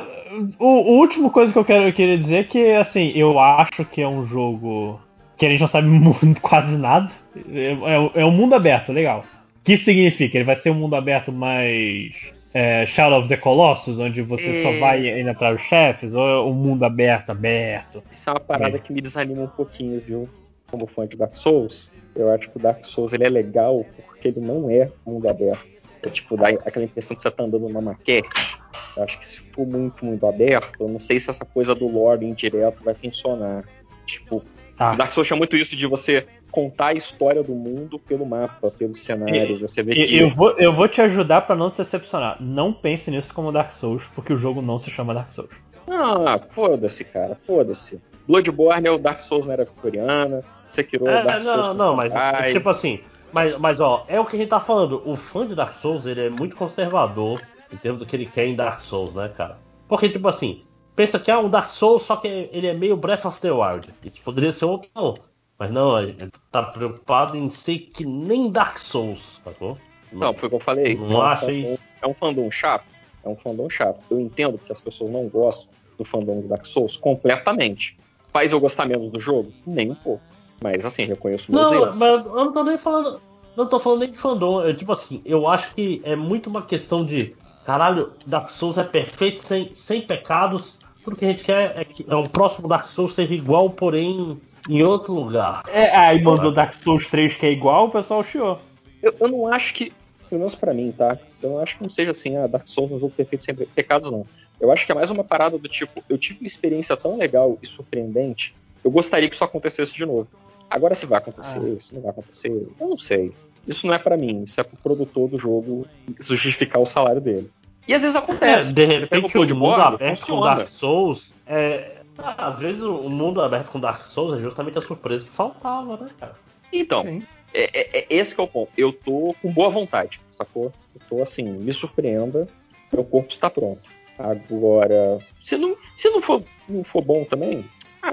o, 0.60 0.66
o 0.66 0.98
último 0.98 1.30
coisa 1.32 1.52
que 1.52 1.58
eu 1.58 1.64
quero 1.64 1.88
eu 1.88 1.92
queria 1.92 2.16
dizer 2.16 2.36
é 2.36 2.44
que, 2.44 2.72
assim, 2.74 3.10
eu 3.16 3.40
acho 3.40 3.84
que 3.86 4.00
é 4.00 4.06
um 4.08 4.24
jogo 4.24 5.00
que 5.36 5.46
a 5.46 5.50
gente 5.50 5.60
não 5.60 5.68
sabe 5.68 5.88
muito, 5.90 6.40
quase 6.40 6.76
nada. 6.76 7.10
É, 7.52 7.72
é, 7.72 8.20
é 8.22 8.24
um 8.24 8.30
mundo 8.30 8.54
aberto, 8.54 8.92
legal. 8.92 9.24
O 9.56 9.64
que 9.64 9.72
isso 9.72 9.84
significa? 9.84 10.38
Ele 10.38 10.44
vai 10.44 10.54
ser 10.54 10.70
um 10.70 10.74
mundo 10.74 10.94
aberto 10.94 11.32
mais 11.32 12.37
é, 12.54 12.86
Shadow 12.86 13.20
of 13.20 13.28
the 13.28 13.36
Colossus, 13.36 13.98
onde 13.98 14.22
você 14.22 14.62
só 14.62 14.70
É. 14.70 14.78
vai 14.78 15.20
indo 15.20 15.30
atrás 15.30 15.56
dos 15.56 15.66
chefes, 15.66 16.14
ou 16.14 16.26
é 16.28 16.42
um 16.42 16.54
mundo 16.54 16.84
aberto, 16.84 17.30
aberto? 17.30 18.02
Isso 18.10 18.28
é 18.28 18.32
uma 18.32 18.40
parada 18.40 18.78
que 18.78 18.92
me 18.92 19.00
desanima 19.00 19.42
um 19.42 19.48
pouquinho, 19.48 20.00
viu? 20.00 20.28
Como 20.70 20.86
fã 20.86 21.06
de 21.06 21.16
Dark 21.16 21.34
Souls, 21.34 21.90
eu 22.14 22.30
acho 22.30 22.50
que 22.50 22.58
o 22.58 22.60
Dark 22.60 22.84
Souls 22.84 23.12
ele 23.12 23.24
é 23.24 23.28
legal 23.28 23.84
porque 24.06 24.28
ele 24.28 24.40
não 24.40 24.70
é 24.70 24.90
mundo 25.06 25.28
aberto. 25.28 25.66
É 26.02 26.10
tipo, 26.10 26.36
dá 26.36 26.48
aquela 26.48 26.84
impressão 26.84 27.16
que 27.16 27.22
você 27.22 27.30
tá 27.30 27.42
andando 27.42 27.68
numa 27.68 27.80
maquete. 27.80 28.58
Eu 28.96 29.02
acho 29.02 29.18
que 29.18 29.26
se 29.26 29.40
for 29.40 29.66
muito, 29.66 30.04
muito 30.04 30.26
aberto, 30.26 30.72
eu 30.80 30.88
não 30.88 31.00
sei 31.00 31.18
se 31.18 31.30
essa 31.30 31.44
coisa 31.44 31.74
do 31.74 31.88
lore 31.88 32.26
indireto 32.26 32.82
vai 32.84 32.94
funcionar. 32.94 33.64
Tipo, 34.06 34.42
Tá. 34.78 34.92
O 34.92 34.96
Dark 34.96 35.12
Souls 35.12 35.26
tinha 35.26 35.36
muito 35.36 35.56
isso 35.56 35.76
de 35.76 35.86
você 35.88 36.24
contar 36.52 36.88
a 36.88 36.92
história 36.92 37.42
do 37.42 37.52
mundo 37.52 37.98
pelo 37.98 38.24
mapa, 38.24 38.70
pelo 38.70 38.94
cenário. 38.94 39.58
Você 39.60 39.82
vê 39.82 39.92
que. 39.92 40.16
Eu 40.16 40.30
vou, 40.30 40.52
eu 40.52 40.72
vou 40.72 40.86
te 40.86 41.02
ajudar 41.02 41.42
pra 41.42 41.56
não 41.56 41.68
te 41.68 41.78
decepcionar. 41.78 42.36
Não 42.40 42.72
pense 42.72 43.10
nisso 43.10 43.34
como 43.34 43.50
Dark 43.50 43.72
Souls, 43.72 44.04
porque 44.14 44.32
o 44.32 44.38
jogo 44.38 44.62
não 44.62 44.78
se 44.78 44.88
chama 44.88 45.12
Dark 45.12 45.32
Souls. 45.32 45.50
Ah, 45.90 46.38
foda-se, 46.48 47.04
cara, 47.04 47.36
foda-se. 47.44 48.00
Bloodborne 48.26 48.86
é 48.86 48.90
o 48.90 48.98
Dark 48.98 49.18
Souls 49.18 49.46
na 49.46 49.54
era 49.54 49.64
vitoriana, 49.64 50.44
Sekiro 50.68 51.08
é 51.08 51.22
o 51.22 51.24
Dark 51.24 51.42
Souls 51.42 51.66
não, 51.68 51.74
não, 51.74 51.96
mas 51.96 52.12
samurai. 52.12 52.52
tipo 52.52 52.68
assim, 52.68 53.00
mas, 53.32 53.58
mas 53.58 53.80
ó, 53.80 54.04
é 54.06 54.20
o 54.20 54.24
que 54.24 54.36
a 54.36 54.38
gente 54.38 54.48
tá 54.48 54.60
falando. 54.60 55.02
O 55.04 55.16
fã 55.16 55.46
de 55.46 55.54
Dark 55.54 55.80
Souls, 55.80 56.06
ele 56.06 56.26
é 56.26 56.30
muito 56.30 56.54
conservador 56.54 57.40
em 57.72 57.76
termos 57.76 57.98
do 57.98 58.06
que 58.06 58.14
ele 58.14 58.26
quer 58.26 58.46
em 58.46 58.54
Dark 58.54 58.82
Souls, 58.82 59.12
né, 59.14 59.32
cara? 59.36 59.58
Porque, 59.88 60.08
tipo 60.08 60.28
assim, 60.28 60.62
pensa 60.98 61.16
que 61.16 61.30
é 61.30 61.38
um 61.38 61.48
Dark 61.48 61.70
Souls, 61.70 62.02
só 62.02 62.16
que 62.16 62.26
ele 62.26 62.66
é 62.66 62.74
meio 62.74 62.96
Breath 62.96 63.24
of 63.24 63.40
the 63.40 63.52
Wild. 63.52 63.88
E 64.02 64.10
tipo, 64.10 64.24
poderia 64.24 64.52
ser 64.52 64.64
outro, 64.64 64.90
não. 64.96 65.14
Mas 65.56 65.70
não, 65.70 65.96
ele 65.96 66.16
tá 66.50 66.64
preocupado 66.64 67.36
em 67.36 67.48
ser 67.50 67.78
que 67.78 68.04
nem 68.04 68.50
Dark 68.50 68.78
Souls, 68.78 69.20
sacou? 69.44 69.78
Não, 70.12 70.34
foi 70.34 70.48
o 70.48 70.50
que 70.50 70.56
eu 70.56 70.60
falei. 70.60 70.96
Não 70.96 71.12
é, 71.12 71.14
um 71.14 71.22
acha 71.22 71.46
fandom, 71.46 71.74
isso? 71.74 71.82
é 72.02 72.06
um 72.08 72.14
fandom 72.14 72.50
chato. 72.50 72.84
É 73.24 73.28
um 73.28 73.36
fandom 73.36 73.70
chato. 73.70 74.00
Eu 74.10 74.18
entendo 74.18 74.58
que 74.58 74.72
as 74.72 74.80
pessoas 74.80 75.12
não 75.12 75.28
gostam 75.28 75.68
do 75.96 76.04
fandom 76.04 76.40
do 76.40 76.48
Dark 76.48 76.66
Souls 76.66 76.96
completamente. 76.96 77.96
Faz 78.32 78.50
eu 78.50 78.58
gostar 78.58 78.86
menos 78.86 79.12
do 79.12 79.20
jogo? 79.20 79.52
Nem 79.64 79.92
um 79.92 79.94
pouco. 79.94 80.22
Mas 80.60 80.84
assim, 80.84 81.04
reconheço 81.04 81.52
meus 81.52 81.70
Não, 81.70 81.74
erros. 81.74 81.98
mas 81.98 82.26
eu 82.26 82.34
não 82.34 82.52
tô 82.52 82.64
nem 82.64 82.76
falando. 82.76 83.20
Não 83.56 83.66
tô 83.68 83.78
falando 83.78 84.00
nem 84.00 84.10
de 84.10 84.18
fandom. 84.18 84.66
É 84.66 84.74
tipo 84.74 84.90
assim, 84.90 85.22
eu 85.24 85.46
acho 85.46 85.72
que 85.76 86.02
é 86.04 86.16
muito 86.16 86.50
uma 86.50 86.62
questão 86.62 87.04
de. 87.04 87.36
Caralho, 87.64 88.12
Dark 88.26 88.50
Souls 88.50 88.78
é 88.78 88.84
perfeito, 88.84 89.46
sem, 89.46 89.72
sem 89.74 90.02
pecados. 90.02 90.77
Tudo 91.08 91.16
que 91.16 91.24
a 91.24 91.28
gente 91.28 91.44
quer 91.44 91.72
é 91.74 91.84
que 91.86 92.04
é 92.06 92.14
um 92.14 92.26
próximo 92.26 92.68
Dark 92.68 92.90
Souls 92.90 93.14
seja 93.14 93.32
igual, 93.32 93.70
porém 93.70 94.38
em 94.68 94.82
outro 94.82 95.14
lugar. 95.14 95.64
É, 95.72 95.96
aí 95.96 96.22
mandou 96.22 96.52
Dark 96.52 96.74
Souls 96.74 97.06
3 97.06 97.34
que 97.34 97.46
é 97.46 97.50
igual, 97.50 97.86
o 97.86 97.90
pessoal 97.90 98.22
chiou. 98.22 98.60
Eu, 99.02 99.14
eu 99.18 99.26
não 99.28 99.46
acho 99.48 99.72
que, 99.72 99.90
pelo 100.28 100.40
menos 100.40 100.54
pra 100.54 100.74
mim, 100.74 100.92
tá? 100.92 101.16
Eu 101.42 101.50
não 101.50 101.60
acho 101.60 101.78
que 101.78 101.82
não 101.82 101.88
seja 101.88 102.10
assim, 102.10 102.36
ah, 102.36 102.46
Dark 102.46 102.68
Souls 102.68 102.92
é 102.92 102.94
um 102.96 103.00
jogo 103.00 103.14
perfeito 103.16 103.42
sem 103.42 103.54
pecados, 103.54 104.10
não. 104.10 104.26
Eu 104.60 104.70
acho 104.70 104.84
que 104.84 104.92
é 104.92 104.94
mais 104.94 105.08
uma 105.08 105.24
parada 105.24 105.56
do 105.56 105.66
tipo, 105.66 106.04
eu 106.10 106.18
tive 106.18 106.40
uma 106.40 106.46
experiência 106.46 106.94
tão 106.94 107.16
legal 107.16 107.56
e 107.62 107.66
surpreendente, 107.66 108.54
eu 108.84 108.90
gostaria 108.90 109.30
que 109.30 109.34
isso 109.34 109.44
acontecesse 109.44 109.94
de 109.94 110.04
novo. 110.04 110.28
Agora 110.68 110.94
se 110.94 111.06
vai 111.06 111.18
acontecer, 111.20 111.58
Ah. 111.58 111.80
se 111.80 111.94
não 111.94 112.02
vai 112.02 112.10
acontecer, 112.10 112.50
eu 112.50 112.86
não 112.86 112.98
sei. 112.98 113.32
Isso 113.66 113.86
não 113.86 113.94
é 113.94 113.98
pra 113.98 114.16
mim, 114.16 114.42
isso 114.42 114.60
é 114.60 114.64
pro 114.64 114.76
produtor 114.76 115.28
do 115.30 115.38
jogo 115.38 115.86
justificar 116.20 116.82
o 116.82 116.86
salário 116.86 117.20
dele. 117.20 117.50
E 117.88 117.94
às 117.94 118.02
vezes 118.02 118.14
É, 118.14 118.18
acontece. 118.18 118.72
de 118.72 118.86
Pega 118.86 119.00
repente 119.00 119.24
o 119.26 119.28
Bloodborne, 119.30 119.72
mundo 119.72 119.82
aberto 119.82 120.00
com 120.00 120.16
funciona. 120.16 120.54
Dark 120.56 120.68
Souls 120.68 121.34
é. 121.46 121.96
ah, 122.18 122.48
Às 122.48 122.58
vezes 122.58 122.82
o 122.82 123.08
mundo 123.08 123.40
aberto 123.40 123.70
com 123.70 123.80
Dark 123.80 124.02
Souls 124.06 124.38
é 124.38 124.42
justamente 124.44 124.78
a 124.78 124.82
surpresa 124.82 125.24
que 125.24 125.30
faltava, 125.30 125.96
né, 125.96 126.10
cara? 126.20 126.34
Então, 126.72 127.02
Sim. 127.02 127.22
é, 127.54 127.64
é- 127.80 127.98
é 128.00 128.06
esse 128.10 128.34
que 128.34 128.40
é 128.40 128.44
o 128.44 128.46
ponto. 128.46 128.70
Eu 128.76 128.92
tô 128.92 129.34
com 129.40 129.50
boa 129.50 129.70
vontade, 129.70 130.20
sacou? 130.28 130.70
Eu 130.94 131.00
tô 131.08 131.22
assim, 131.22 131.44
me 131.44 131.72
surpreenda, 131.72 132.46
meu 132.92 133.04
corpo 133.04 133.32
está 133.32 133.48
pronto. 133.48 133.88
Agora, 134.18 135.18
se 135.38 135.56
não, 135.56 135.76
se 135.94 136.10
não, 136.10 136.20
for, 136.20 136.42
não 136.68 136.84
for 136.84 137.02
bom 137.02 137.24
também, 137.24 137.64
ah, 138.02 138.12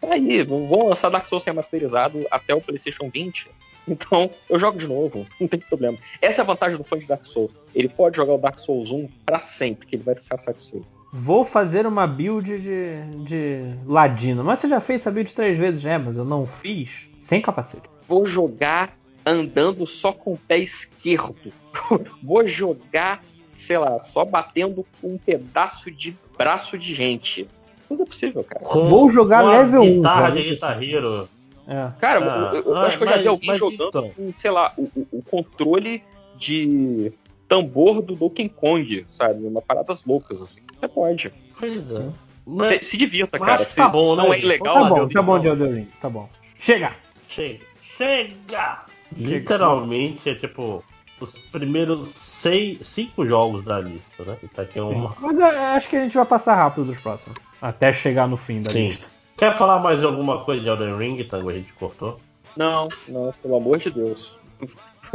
tá 0.00 0.14
aí, 0.14 0.42
vão 0.42 0.88
lançar 0.88 1.10
Dark 1.10 1.26
Souls 1.26 1.44
remasterizado 1.44 2.26
até 2.30 2.54
o 2.54 2.60
PlayStation 2.60 3.10
20. 3.12 3.48
Então, 3.88 4.30
eu 4.48 4.58
jogo 4.58 4.78
de 4.78 4.86
novo, 4.86 5.26
não 5.40 5.48
tem 5.48 5.58
problema. 5.58 5.98
Essa 6.20 6.40
é 6.40 6.42
a 6.42 6.46
vantagem 6.46 6.78
do 6.78 6.84
fã 6.84 6.98
de 6.98 7.06
Dark 7.06 7.24
Souls. 7.24 7.52
Ele 7.74 7.88
pode 7.88 8.16
jogar 8.16 8.34
o 8.34 8.38
Dark 8.38 8.58
Souls 8.58 8.90
1 8.90 9.08
pra 9.24 9.40
sempre, 9.40 9.86
que 9.86 9.96
ele 9.96 10.02
vai 10.02 10.14
ficar 10.14 10.38
satisfeito. 10.38 10.86
Vou 11.12 11.44
fazer 11.44 11.86
uma 11.86 12.06
build 12.06 12.46
de, 12.46 13.00
de 13.24 13.74
ladino. 13.84 14.44
Mas 14.44 14.60
você 14.60 14.68
já 14.68 14.80
fez 14.80 15.00
essa 15.00 15.10
build 15.10 15.32
três 15.32 15.58
vezes, 15.58 15.82
né? 15.82 15.98
Mas 15.98 16.16
eu 16.16 16.24
não 16.24 16.46
fiz 16.46 17.08
sem 17.24 17.40
capacete. 17.40 17.88
Vou 18.06 18.24
jogar 18.26 18.96
andando 19.26 19.86
só 19.86 20.12
com 20.12 20.34
o 20.34 20.38
pé 20.38 20.58
esquerdo. 20.58 21.52
Vou 22.22 22.46
jogar, 22.46 23.22
sei 23.52 23.78
lá, 23.78 23.98
só 23.98 24.24
batendo 24.24 24.86
com 25.00 25.08
um 25.14 25.18
pedaço 25.18 25.90
de 25.90 26.16
braço 26.38 26.78
de 26.78 26.94
gente. 26.94 27.48
Tudo 27.90 28.04
é 28.04 28.06
possível, 28.06 28.44
cara. 28.44 28.64
Com 28.64 28.84
Vou 28.84 29.10
jogar 29.10 29.42
level 29.42 29.82
1, 29.82 29.94
Guitarra 29.96 30.30
velho. 30.30 30.42
de 30.44 30.48
guitarreiro. 30.50 31.28
É. 31.66 31.88
Cara, 32.00 32.20
Ah, 32.50 32.54
eu, 32.54 32.62
eu 32.62 32.76
ah, 32.76 32.82
acho 32.86 32.96
que 32.98 33.02
eu 33.02 33.08
já 33.08 33.14
mas- 33.14 33.22
vi 33.22 33.28
alguém 33.28 33.56
jogando 33.56 33.88
então. 33.88 34.10
com, 34.10 34.32
sei 34.32 34.50
lá, 34.52 34.72
o, 34.76 34.82
o- 34.94 35.06
o 35.18 35.22
controle 35.22 36.02
de 36.36 37.12
tambor 37.48 38.00
do 38.00 38.14
Donkey 38.14 38.48
Kong, 38.48 39.02
sabe? 39.08 39.44
Uma 39.44 39.60
paradas 39.60 40.04
loucas, 40.04 40.40
assim. 40.40 40.60
Você 40.78 40.86
pode. 40.88 41.32
Pois 41.58 41.90
é. 41.92 42.08
Mas, 42.46 42.86
Se 42.86 42.96
divirta, 42.96 43.38
mas 43.38 43.48
cara. 43.48 43.64
que 43.64 43.70
Se 43.72 43.76
tá 43.76 43.88
bom, 43.88 44.14
né, 44.16 44.22
não 44.22 44.32
é 44.32 44.36
gente? 44.36 44.44
ilegal, 44.46 44.74
Tá 44.74 44.80
Fala, 44.80 44.88
bom, 44.88 44.94
Deus, 45.00 45.12
tá 45.12 45.22
bom 45.22 45.38
então. 45.38 45.56
de 45.56 45.62
Elden 45.62 45.74
Ring, 45.80 45.88
tá 46.00 46.08
bom. 46.08 46.28
Chega! 46.58 46.92
Chega! 47.28 47.58
Chega! 47.98 48.78
Literalmente 49.16 50.30
é 50.30 50.34
tipo 50.34 50.82
os 51.20 51.30
primeiros 51.52 52.08
seis, 52.14 52.78
cinco 52.86 53.26
jogos 53.26 53.64
da 53.64 53.78
lista, 53.80 54.24
né? 54.24 54.36
Tá 54.54 54.62
aqui 54.62 54.80
uma. 54.80 55.14
Mas 55.20 55.38
eu 55.38 55.44
acho 55.46 55.88
que 55.88 55.96
a 55.96 56.02
gente 56.02 56.14
vai 56.16 56.24
passar 56.24 56.54
rápido 56.54 56.84
dos 56.86 56.98
próximos. 56.98 57.36
Até 57.60 57.92
chegar 57.92 58.26
no 58.26 58.36
fim 58.36 58.62
da 58.62 58.70
Sim. 58.70 58.88
lista. 58.88 59.06
Quer 59.36 59.56
falar 59.56 59.78
mais 59.78 60.02
alguma 60.02 60.38
coisa 60.44 60.60
de 60.62 60.68
Elden 60.68 60.96
Ring, 60.96 61.22
Tango? 61.24 61.50
A 61.50 61.54
gente 61.54 61.72
cortou? 61.74 62.18
Não, 62.56 62.88
não, 63.08 63.32
pelo 63.42 63.56
amor 63.56 63.78
de 63.78 63.90
Deus. 63.90 64.36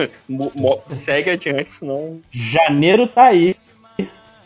Segue 0.89 1.29
adiante, 1.31 1.71
senão. 1.71 2.19
Janeiro 2.31 3.07
tá 3.07 3.23
aí. 3.25 3.55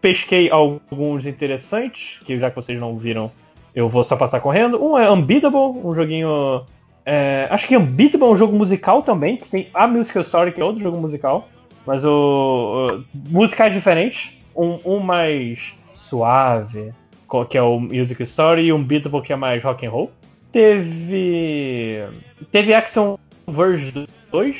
pesquei 0.00 0.50
alguns 0.50 1.26
interessantes, 1.26 2.18
que 2.24 2.38
já 2.38 2.48
que 2.48 2.56
vocês 2.56 2.80
não 2.80 2.96
viram, 2.96 3.30
eu 3.74 3.90
vou 3.90 4.02
só 4.04 4.16
passar 4.16 4.40
correndo. 4.40 4.82
Um 4.82 4.96
é 4.96 5.10
Unbeatable, 5.10 5.80
um 5.84 5.94
joguinho. 5.94 6.62
é, 7.04 7.46
acho 7.50 7.68
que 7.68 7.76
Unbeatable 7.76 8.26
é 8.26 8.30
um 8.30 8.36
jogo 8.36 8.56
musical 8.56 9.02
também, 9.02 9.36
que 9.36 9.48
tem 9.48 9.68
a 9.74 9.86
Musical 9.86 10.22
Story, 10.22 10.52
que 10.52 10.62
é 10.62 10.64
outro 10.64 10.82
jogo 10.82 10.98
musical. 10.98 11.48
Mas 11.86 12.04
o. 12.04 12.88
o- 12.90 13.04
musicais 13.30 13.72
diferentes. 13.72 14.30
Um, 14.56 14.78
um 14.84 15.00
mais 15.00 15.74
suave, 15.94 16.92
que 17.50 17.58
é 17.58 17.62
o 17.62 17.80
Music 17.80 18.22
Story, 18.22 18.62
e 18.66 18.72
um 18.72 18.82
Beatable 18.82 19.20
que 19.22 19.32
é 19.32 19.36
mais 19.36 19.62
rock 19.64 19.84
and 19.86 19.90
roll. 19.90 20.12
Teve. 20.52 22.06
Teve 22.50 22.74
Action 22.74 23.16
Verge 23.46 24.06
2, 24.30 24.56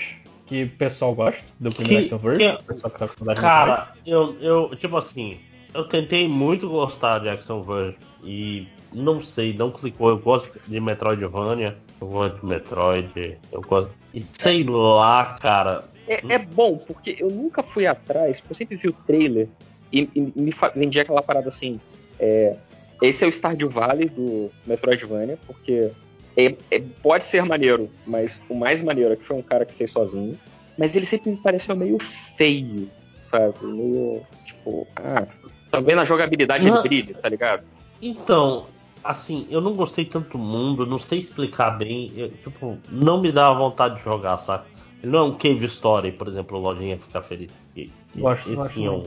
que 0.46 0.64
o 0.64 0.68
pessoal 0.70 1.14
gosta 1.14 1.42
do 1.60 1.70
primeiro 1.72 2.08
Que- 2.08 2.14
Action 2.14 2.18
Verge. 2.18 2.38
que- 2.40 2.62
o 2.62 2.64
pessoal 2.64 2.90
que 2.90 2.98
tá 2.98 3.08
com 3.08 3.34
Cara, 3.34 3.88
eu, 4.06 4.36
eu, 4.40 4.70
tipo 4.76 4.96
assim, 4.96 5.38
eu 5.72 5.84
tentei 5.84 6.26
muito 6.28 6.68
gostar 6.68 7.20
de 7.20 7.28
Action 7.28 7.62
Verge 7.62 7.96
e 8.24 8.66
não 8.92 9.22
sei, 9.22 9.54
não 9.54 9.70
clicou. 9.70 10.08
Eu 10.10 10.18
gosto 10.18 10.50
de 10.68 10.80
Metroidvania, 10.80 11.76
eu 12.00 12.06
gosto 12.08 12.40
de 12.40 12.46
Metroid, 12.46 13.38
eu 13.52 13.60
gosto. 13.62 13.90
E 14.12 14.24
sei 14.32 14.64
lá, 14.64 15.36
cara. 15.40 15.84
É, 16.06 16.34
é 16.34 16.38
bom, 16.38 16.76
porque 16.76 17.16
eu 17.18 17.28
nunca 17.28 17.62
fui 17.62 17.86
atrás, 17.86 18.40
porque 18.40 18.52
eu 18.52 18.56
sempre 18.56 18.76
vi 18.76 18.88
o 18.88 18.92
trailer 18.92 19.48
e, 19.92 20.08
e 20.14 20.20
me 20.20 20.52
vendia 20.74 21.02
aquela 21.02 21.22
parada 21.22 21.48
assim. 21.48 21.80
é, 22.18 22.54
esse 23.02 23.24
é 23.24 23.26
o 23.26 23.32
Stardew 23.32 23.68
Valley 23.68 24.08
do 24.08 24.50
Metroidvania, 24.66 25.38
porque 25.46 25.90
é- 26.36 26.54
é- 26.70 26.82
pode 27.02 27.24
ser 27.24 27.44
maneiro, 27.44 27.90
mas 28.06 28.40
o 28.48 28.54
mais 28.54 28.80
maneiro 28.80 29.12
é 29.12 29.16
que 29.16 29.24
foi 29.24 29.36
um 29.36 29.42
cara 29.42 29.66
que 29.66 29.74
fez 29.74 29.90
sozinho. 29.90 30.38
Mas 30.76 30.96
ele 30.96 31.04
sempre 31.04 31.30
me 31.30 31.36
pareceu 31.36 31.76
meio 31.76 31.98
feio, 32.36 32.88
sabe? 33.20 33.54
Meio, 33.62 34.22
tipo, 34.44 34.86
ah, 34.96 35.26
também 35.70 35.94
na 35.94 36.04
jogabilidade 36.04 36.64
ele 36.64 36.74
Não. 36.74 36.82
brilha, 36.82 37.14
tá 37.14 37.28
ligado? 37.28 37.62
Então, 38.00 38.66
assim, 39.02 39.46
eu 39.50 39.60
não 39.60 39.74
gostei 39.74 40.04
tanto 40.04 40.30
do 40.30 40.38
mundo, 40.38 40.86
não 40.86 40.98
sei 40.98 41.18
explicar 41.18 41.72
bem. 41.78 42.10
eu, 42.16 42.30
tipo, 42.30 42.78
não 42.90 43.20
me 43.20 43.30
dá 43.30 43.52
vontade 43.52 43.96
de 43.98 44.02
jogar, 44.04 44.38
sabe? 44.38 44.64
Ele 45.04 45.12
não 45.12 45.18
é 45.18 45.22
um 45.22 45.32
Cave 45.32 45.66
Story, 45.66 46.12
por 46.12 46.26
exemplo, 46.28 46.58
o 46.58 46.60
Lojinha 46.60 46.96
ficar 46.98 47.20
feliz. 47.22 47.50
que- 47.74 47.92
que 48.12 48.20
Gosto, 48.20 48.46
esse 48.48 48.56
gosto 48.56 48.82
é 48.84 48.90
um. 48.90 49.02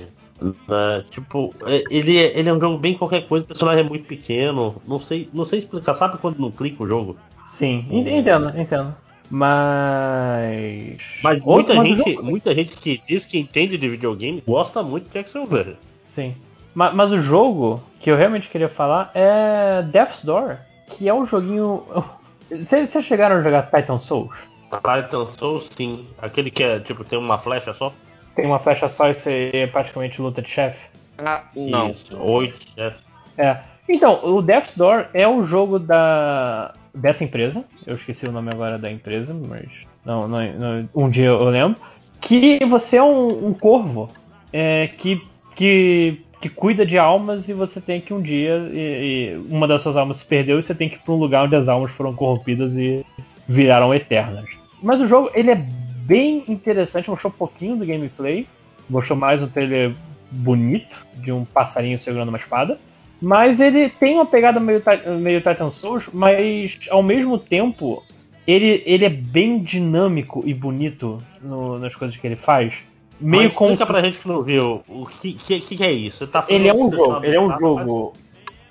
né, 0.68 1.04
tipo, 1.10 1.52
é- 1.66 1.84
ele 1.90 2.18
é, 2.18 2.38
ele 2.40 2.48
é 2.50 2.54
um 2.54 2.60
jogo 2.60 2.78
bem 2.78 2.94
qualquer 2.94 3.28
coisa, 3.28 3.44
o 3.46 3.48
personagem 3.48 3.84
é 3.84 3.88
muito 3.88 4.06
pequeno, 4.06 4.76
não 4.88 5.00
sei, 5.00 5.28
não 5.34 5.44
sei 5.44 5.60
explicar, 5.60 5.96
sabe 5.96 6.18
quando 6.20 6.38
não 6.38 6.52
clica 6.52 6.84
o 6.84 6.88
jogo? 6.88 7.18
Sim, 7.48 7.86
ent- 7.90 8.08
entendo, 8.08 8.50
entendo. 8.60 8.96
Mas. 9.32 10.98
Mas 11.24 11.38
Outro- 11.44 11.54
muita 11.54 11.74
mas 11.76 11.86
o 11.92 11.96
gente, 11.96 12.12
jogo- 12.14 12.24
muita 12.24 12.56
gente 12.56 12.78
que 12.78 13.02
diz 13.08 13.26
que 13.26 13.40
entende 13.40 13.78
de 13.78 13.90
videogame 13.90 14.44
gosta 14.48 14.82
muito 14.84 15.10
de 15.10 15.18
Action 15.18 15.46
Verge. 15.46 15.76
Sim. 16.08 16.36
Ma- 16.76 16.92
Mas, 16.92 17.12
o 17.12 17.20
jogo 17.20 17.82
que 18.00 18.12
eu 18.12 18.16
realmente 18.16 18.50
queria 18.50 18.70
falar 18.70 19.12
é 19.16 19.82
Death's 19.82 20.24
Door, 20.24 20.58
que 20.92 21.08
é 21.10 21.14
um 21.14 21.26
joguinho. 21.26 21.84
Vocês 22.50 23.04
chegaram 23.06 23.38
a 23.38 23.42
jogar 23.42 23.64
Titan 23.72 24.00
Souls? 24.00 24.32
Titan 24.72 25.28
Souls, 25.38 25.70
sim. 25.76 26.06
Aquele 26.22 26.52
que 26.52 26.64
é, 26.64 26.80
tipo, 26.80 27.04
tem 27.04 27.18
uma 27.18 27.38
flecha 27.38 27.74
só? 27.74 27.92
Tem 28.36 28.46
uma 28.46 28.60
flecha 28.60 28.88
só 28.90 29.10
e 29.10 29.14
você 29.14 29.50
é 29.54 29.68
praticamente 29.68 30.22
luta 30.22 30.42
de 30.42 30.50
chefe? 30.50 30.80
Ah, 31.18 31.44
não. 31.56 31.92
Isso, 31.92 32.16
oito 32.20 32.58
chefes. 32.76 33.00
É. 33.38 33.58
Então, 33.90 34.20
o 34.24 34.42
Death's 34.42 34.76
Door 34.78 35.08
é 35.14 35.28
o 35.28 35.44
jogo 35.46 35.80
da 35.80 36.74
dessa 36.94 37.24
empresa. 37.24 37.64
Eu 37.86 37.96
esqueci 37.96 38.26
o 38.26 38.32
nome 38.32 38.50
agora 38.52 38.78
da 38.78 38.92
empresa, 38.92 39.34
mas 39.48 39.68
não, 40.04 40.28
não- 40.28 40.54
não- 40.54 40.90
um 40.96 41.10
dia 41.10 41.28
eu 41.28 41.44
lembro. 41.50 41.80
Que 42.20 42.60
você 42.66 42.98
é 42.98 43.04
um, 43.04 43.48
um 43.50 43.54
corvo 43.54 44.10
é, 44.52 44.88
que, 44.88 45.22
que, 45.56 46.22
que 46.42 46.50
cuida 46.50 46.86
de 46.86 46.98
almas 46.98 47.48
e 47.48 47.54
você 47.54 47.80
tem 47.80 48.02
que 48.02 48.14
um 48.14 48.22
dia 48.22 48.70
e- 48.74 49.36
e 49.36 49.54
uma 49.54 49.68
das 49.68 49.82
suas 49.84 49.96
almas 49.96 50.18
se 50.18 50.26
perdeu 50.26 50.58
e 50.60 50.64
você 50.64 50.74
tem 50.76 50.90
que 50.90 50.96
ir 50.96 51.00
para 51.00 51.14
um 51.14 51.18
lugar 51.18 51.46
onde 51.46 51.56
as 51.56 51.68
almas 51.68 51.92
foram 51.92 52.14
corrompidas 52.16 52.76
e 52.76 53.06
viraram 53.48 53.94
eternas. 53.94 54.46
Mas 54.82 55.00
o 55.02 55.08
jogo 55.08 55.30
ele 55.34 55.52
é 55.52 55.56
bem 55.56 56.44
interessante, 56.48 57.10
mostrou 57.10 57.32
um 57.34 57.38
pouquinho 57.38 57.76
do 57.78 57.86
gameplay, 57.86 58.48
mostrou 58.90 59.18
mais 59.18 59.42
um 59.44 59.48
trailer 59.48 59.94
bonito 60.32 61.06
de 61.16 61.32
um 61.32 61.46
passarinho 61.46 62.00
segurando 62.02 62.30
uma 62.30 62.38
espada. 62.38 62.80
Mas 63.22 63.60
ele 63.60 63.90
tem 63.90 64.16
uma 64.16 64.26
pegada 64.26 64.60
meio, 64.60 64.82
meio 65.20 65.42
Titan 65.42 65.72
Souls, 65.72 66.08
mas 66.14 66.78
ao 66.90 67.02
mesmo 67.02 67.38
tempo 67.40 68.04
ele, 68.46 68.84
ele 68.86 69.06
é 69.06 69.10
bem 69.10 69.60
dinâmico 69.60 70.44
e 70.46 70.54
bonito 70.54 71.18
no- 71.42 71.80
nas 71.80 71.96
coisas 71.96 72.16
que 72.16 72.28
ele 72.28 72.36
faz. 72.36 72.74
Meio 73.20 73.46
Mas 73.46 73.54
como 73.56 73.72
explica 73.72 73.86
se- 73.86 73.92
pra 73.92 74.08
gente 74.08 74.20
que 74.20 74.28
não 74.28 74.44
viu 74.44 74.84
o 74.88 75.06
que, 75.08 75.34
que, 75.34 75.60
que 75.60 75.84
é 75.84 75.92
isso. 75.92 76.28
Tá 76.28 76.44
falando 76.44 76.60
ele 76.62 76.70
é 76.70 76.74
um 76.74 76.92
jogo, 76.92 77.20
tá- 77.20 77.26
ele 77.28 77.36
é 77.36 77.42
um 77.42 77.50
tá- 77.50 77.58
jogo, 77.58 78.14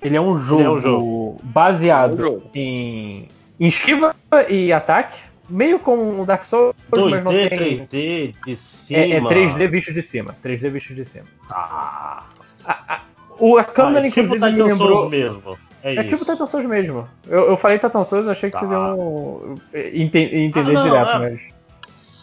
ele 0.00 0.16
é 0.16 0.20
um 0.20 0.38
jogo, 0.38 0.62
é 0.62 0.70
um 0.70 0.80
jogo. 0.80 1.40
baseado 1.42 2.12
É 2.12 2.14
um 2.14 2.16
jogo. 2.18 2.42
em 2.54 3.26
esquiva 3.60 4.14
e 4.48 4.72
ataque, 4.72 5.18
meio 5.48 5.78
com 5.78 6.20
o 6.20 6.26
Dark 6.26 6.44
Souls, 6.44 6.74
mas 6.90 7.24
não 7.24 7.32
2D, 7.32 7.48
tem 7.48 7.86
3D, 7.86 8.34
de 8.44 8.56
cima. 8.56 9.00
é, 9.00 9.10
é 9.12 9.20
3D 9.20 9.68
visto 9.70 9.92
de 9.92 10.02
cima, 10.02 10.34
3D 10.44 10.70
visto 10.70 10.94
de 10.94 11.04
cima. 11.04 11.24
Ah, 11.50 12.24
A, 12.64 12.94
a, 12.94 13.00
o, 13.38 13.56
a 13.58 13.64
câmera 13.64 14.04
ah, 14.04 14.06
é 14.08 14.10
tipo 14.10 14.26
inclusive 14.34 14.44
me 14.46 14.52
Titan 14.52 14.66
lembrou 14.66 15.08
mesmo. 15.08 15.58
É, 15.82 15.94
É 15.94 16.04
tipo 16.04 16.24
Titan 16.24 16.46
Souls 16.46 16.66
mesmo. 16.66 17.08
Eu, 17.28 17.50
eu 17.50 17.56
falei 17.56 17.78
Titan 17.78 18.04
Souls, 18.04 18.26
achei 18.28 18.50
que 18.50 18.54
Tá. 18.58 18.60
vocês 18.60 18.72
iam 18.72 19.54
eh, 19.72 19.90
ente- 19.94 20.18
entender 20.18 20.70
Ah, 20.70 20.72
não, 20.74 20.82
direto, 20.84 21.10
é. 21.10 21.18
mas. 21.18 21.40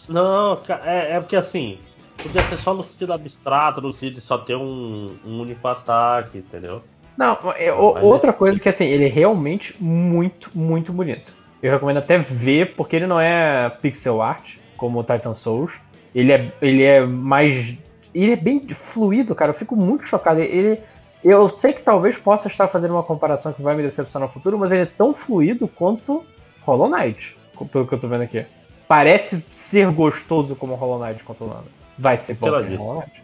Não, 0.08 0.60
é, 0.84 1.12
é 1.12 1.20
porque 1.20 1.34
assim, 1.36 1.78
podia 2.22 2.42
ser 2.42 2.58
só 2.58 2.74
no 2.74 2.84
sentido 2.84 3.12
abstrato, 3.14 3.80
no 3.80 3.90
sentido 3.90 4.16
de 4.16 4.20
só 4.20 4.36
ter 4.36 4.54
um, 4.54 5.16
um 5.26 5.40
único 5.40 5.66
ataque, 5.66 6.38
entendeu? 6.38 6.82
Não, 7.16 7.38
é, 7.56 7.72
o- 7.72 8.04
outra 8.06 8.32
coisa 8.32 8.58
que 8.58 8.68
assim, 8.68 8.84
ele 8.84 9.04
é 9.06 9.08
realmente 9.08 9.74
muito, 9.82 10.50
muito 10.54 10.92
bonito. 10.92 11.32
Eu 11.62 11.72
recomendo 11.72 11.98
até 11.98 12.18
ver, 12.18 12.74
porque 12.74 12.96
ele 12.96 13.06
não 13.06 13.20
é 13.20 13.70
pixel 13.80 14.20
art, 14.20 14.56
como 14.76 14.98
o 15.00 15.04
Titan 15.04 15.34
Souls. 15.34 15.72
Ele 16.14 16.32
é, 16.32 16.52
ele 16.60 16.82
é 16.82 17.00
mais. 17.06 17.76
Ele 18.14 18.32
é 18.32 18.36
bem 18.36 18.60
fluido, 18.92 19.34
cara. 19.34 19.50
Eu 19.50 19.56
fico 19.56 19.74
muito 19.74 20.06
chocado. 20.06 20.40
Ele. 20.40 20.78
Eu 21.22 21.48
sei 21.48 21.72
que 21.72 21.82
talvez 21.82 22.16
possa 22.16 22.48
estar 22.48 22.68
fazendo 22.68 22.90
uma 22.92 23.02
comparação 23.02 23.52
que 23.52 23.62
vai 23.62 23.74
me 23.74 23.82
decepcionar 23.82 24.28
no 24.28 24.32
futuro, 24.34 24.58
mas 24.58 24.70
ele 24.70 24.82
é 24.82 24.86
tão 24.86 25.14
fluido 25.14 25.66
quanto 25.66 26.22
Hollow 26.66 26.88
Knight, 26.90 27.34
pelo 27.72 27.86
que 27.86 27.94
eu 27.94 27.98
tô 27.98 28.06
vendo 28.08 28.22
aqui. 28.24 28.44
Parece 28.86 29.42
ser 29.52 29.90
gostoso 29.90 30.54
como 30.54 30.74
Hollow 30.74 30.98
Knight 31.02 31.24
controlando. 31.24 31.64
Vai 31.98 32.18
ser 32.18 32.34
bom 32.34 32.46
como? 32.50 32.76
Hollow 32.76 33.00
Knight. 33.00 33.23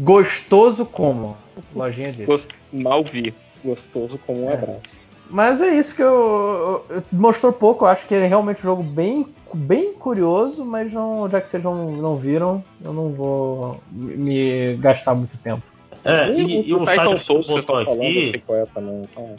Gostoso 0.00 0.84
como. 0.86 1.36
Lojinha 1.74 2.10
dele. 2.12 2.24
Gos- 2.26 2.48
Mal 2.72 3.04
vi. 3.04 3.34
Gostoso 3.64 4.18
como 4.26 4.46
um 4.46 4.50
É. 4.50 4.54
abraço. 4.54 4.98
Mas 5.28 5.60
é 5.60 5.76
isso 5.76 5.94
que 5.94 6.02
eu, 6.02 6.84
eu- 6.88 7.02
mostrou 7.12 7.52
pouco. 7.52 7.84
Eu 7.84 7.88
acho 7.88 8.06
que 8.08 8.14
ele 8.14 8.24
é 8.24 8.28
realmente 8.28 8.58
um 8.60 8.62
jogo 8.62 8.82
bem, 8.82 9.26
bem 9.54 9.92
curioso, 9.92 10.64
mas 10.64 10.92
não, 10.92 11.28
já 11.30 11.40
que 11.40 11.48
vocês 11.48 11.62
não, 11.62 11.90
não 11.92 12.16
viram, 12.16 12.64
eu 12.84 12.92
não 12.92 13.10
vou 13.10 13.80
me 13.92 14.74
gastar 14.78 15.14
muito 15.14 15.36
tempo. 15.38 15.62
É, 16.02 16.30
o, 16.30 16.38
e, 16.40 16.68
e 16.70 16.74
o 16.74 16.82
o 16.82 16.86
site 16.86 17.14
que 17.14 17.18
Souls 17.20 17.46
tu 17.46 17.52
botou 17.54 17.84
falando, 17.84 18.00
aqui, 18.00 18.42
qual 18.44 18.58
é 18.58 18.66
também. 18.66 19.02
Então, 19.02 19.36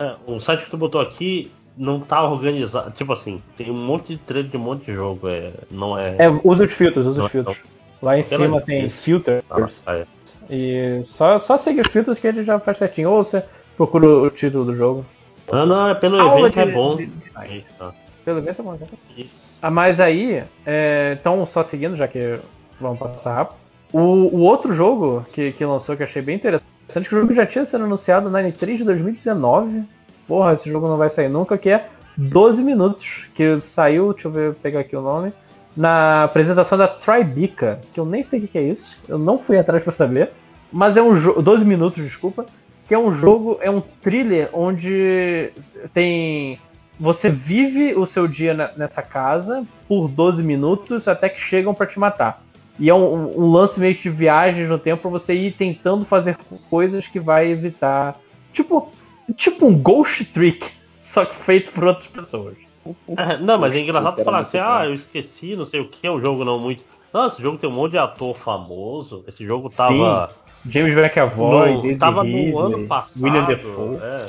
é, 0.00 0.14
o 0.26 0.40
site 0.40 0.64
que 0.64 0.70
tu 0.70 0.78
botou 0.78 1.00
aqui 1.00 1.52
não 1.76 2.00
tá 2.00 2.24
organizado. 2.28 2.90
Tipo 2.92 3.12
assim, 3.12 3.40
tem 3.56 3.70
um 3.70 3.76
monte 3.76 4.14
de 4.14 4.18
trailer 4.18 4.50
de 4.50 4.56
um 4.56 4.60
monte 4.60 4.86
de 4.86 4.94
jogo. 4.94 5.28
É, 5.28 5.52
não 5.70 5.96
é. 5.96 6.16
É, 6.18 6.28
usa 6.42 6.64
os 6.64 6.72
filtros, 6.72 7.04
usa 7.06 7.10
os 7.10 7.18
Não, 7.18 7.28
filtros. 7.28 7.58
Lá 8.02 8.18
em 8.18 8.22
Pela 8.22 8.44
cima 8.44 8.60
tem 8.60 8.84
isso. 8.86 9.02
filters. 9.02 9.44
Ah, 9.86 9.96
é. 9.96 10.06
E 10.50 11.00
só, 11.04 11.38
só 11.38 11.56
seguir 11.58 11.80
os 11.82 11.88
filtros 11.88 12.18
que 12.18 12.26
ele 12.26 12.44
já 12.44 12.58
faz 12.58 12.78
certinho. 12.78 13.10
Ou 13.10 13.24
você 13.24 13.42
procura 13.76 14.06
o 14.06 14.30
título 14.30 14.64
do 14.64 14.76
jogo. 14.76 15.04
Não, 15.50 15.66
não, 15.66 15.88
é 15.88 15.94
pelo 15.94 16.20
Aula 16.20 16.40
evento 16.48 16.54
de- 16.54 16.60
é 16.60 16.66
bom. 16.72 16.96
de- 16.96 17.10
Aí, 17.34 17.64
tá. 17.78 17.92
Pelo 18.24 18.42
menos 18.42 18.58
é 18.58 18.62
bom. 18.62 18.72
né? 18.72 18.78
Isso. 19.16 19.30
Ah, 19.60 19.70
mas 19.70 19.98
aí, 19.98 20.42
é, 20.64 21.16
então 21.20 21.44
só 21.46 21.64
seguindo, 21.64 21.96
já 21.96 22.06
que 22.06 22.38
vamos 22.80 22.98
passar 22.98 23.34
rápido. 23.34 23.56
O, 23.92 23.98
o 24.00 24.40
outro 24.40 24.74
jogo 24.74 25.26
que, 25.32 25.52
que 25.52 25.64
lançou 25.64 25.96
que 25.96 26.02
eu 26.02 26.06
achei 26.06 26.20
bem 26.22 26.36
interessante, 26.36 27.08
que 27.08 27.14
o 27.14 27.20
jogo 27.20 27.34
já 27.34 27.46
tinha 27.46 27.64
sido 27.66 27.84
anunciado 27.84 28.30
na 28.30 28.40
N3 28.42 28.76
de 28.76 28.84
2019. 28.84 29.82
Porra, 30.26 30.52
esse 30.52 30.70
jogo 30.70 30.86
não 30.86 30.96
vai 30.98 31.08
sair 31.10 31.28
nunca, 31.28 31.56
que 31.58 31.70
é 31.70 31.86
12 32.16 32.62
minutos. 32.62 33.26
Que 33.34 33.60
saiu, 33.60 34.12
deixa 34.12 34.28
eu 34.28 34.32
ver, 34.32 34.54
pegar 34.54 34.80
aqui 34.80 34.94
o 34.94 35.00
nome. 35.00 35.32
Na 35.78 36.24
apresentação 36.24 36.76
da 36.76 36.88
Tribeca, 36.88 37.80
que 37.94 38.00
eu 38.00 38.04
nem 38.04 38.24
sei 38.24 38.40
o 38.40 38.48
que 38.48 38.58
é 38.58 38.62
isso, 38.62 39.00
eu 39.08 39.16
não 39.16 39.38
fui 39.38 39.56
atrás 39.56 39.84
pra 39.84 39.92
saber. 39.92 40.30
Mas 40.72 40.96
é 40.96 41.02
um 41.02 41.16
jogo. 41.16 41.40
12 41.40 41.64
minutos, 41.64 42.02
desculpa. 42.02 42.46
Que 42.88 42.94
é 42.94 42.98
um 42.98 43.14
jogo, 43.14 43.58
é 43.60 43.70
um 43.70 43.80
thriller 43.80 44.48
onde 44.52 45.52
tem 45.94 46.58
você 46.98 47.30
vive 47.30 47.94
o 47.94 48.04
seu 48.06 48.26
dia 48.26 48.72
nessa 48.76 49.02
casa 49.02 49.64
por 49.86 50.08
12 50.08 50.42
minutos 50.42 51.06
até 51.06 51.28
que 51.28 51.40
chegam 51.40 51.72
pra 51.72 51.86
te 51.86 51.96
matar. 51.96 52.42
E 52.76 52.90
é 52.90 52.94
um, 52.94 53.38
um 53.38 53.46
lance 53.46 53.78
meio 53.78 53.94
de 53.94 54.10
viagens 54.10 54.68
no 54.68 54.80
tempo 54.80 55.02
pra 55.02 55.10
você 55.12 55.32
ir 55.32 55.52
tentando 55.52 56.04
fazer 56.04 56.36
coisas 56.68 57.06
que 57.06 57.20
vai 57.20 57.52
evitar. 57.52 58.18
Tipo, 58.52 58.90
tipo 59.36 59.64
um 59.64 59.78
ghost 59.78 60.24
trick, 60.24 60.66
só 61.00 61.24
que 61.24 61.36
feito 61.36 61.70
por 61.70 61.84
outras 61.84 62.08
pessoas. 62.08 62.67
É, 63.16 63.36
não, 63.38 63.58
mas 63.58 63.74
é 63.74 63.80
engraçado 63.80 64.16
tu 64.16 64.24
falar 64.24 64.40
assim, 64.40 64.58
ah, 64.58 64.82
eu 64.86 64.94
esqueci, 64.94 65.56
não 65.56 65.64
sei 65.64 65.80
o 65.80 65.88
que, 65.88 66.06
é 66.06 66.10
um 66.10 66.20
jogo 66.20 66.44
não 66.44 66.58
muito. 66.58 66.84
Não, 67.12 67.26
esse 67.28 67.40
jogo 67.42 67.58
tem 67.58 67.68
um 67.68 67.72
monte 67.72 67.92
de 67.92 67.98
ator 67.98 68.36
famoso. 68.36 69.24
Esse 69.26 69.44
jogo 69.44 69.70
tava. 69.70 70.30
James 70.68 70.94
McAvoy, 70.96 71.72
no, 71.76 71.82
Daisy 71.82 71.98
tava 71.98 72.22
Ridley, 72.22 72.50
no 72.52 72.58
ano 72.58 72.86
passado. 72.86 73.22
William 73.22 73.44
Defoe. 73.46 73.98
É, 74.02 74.26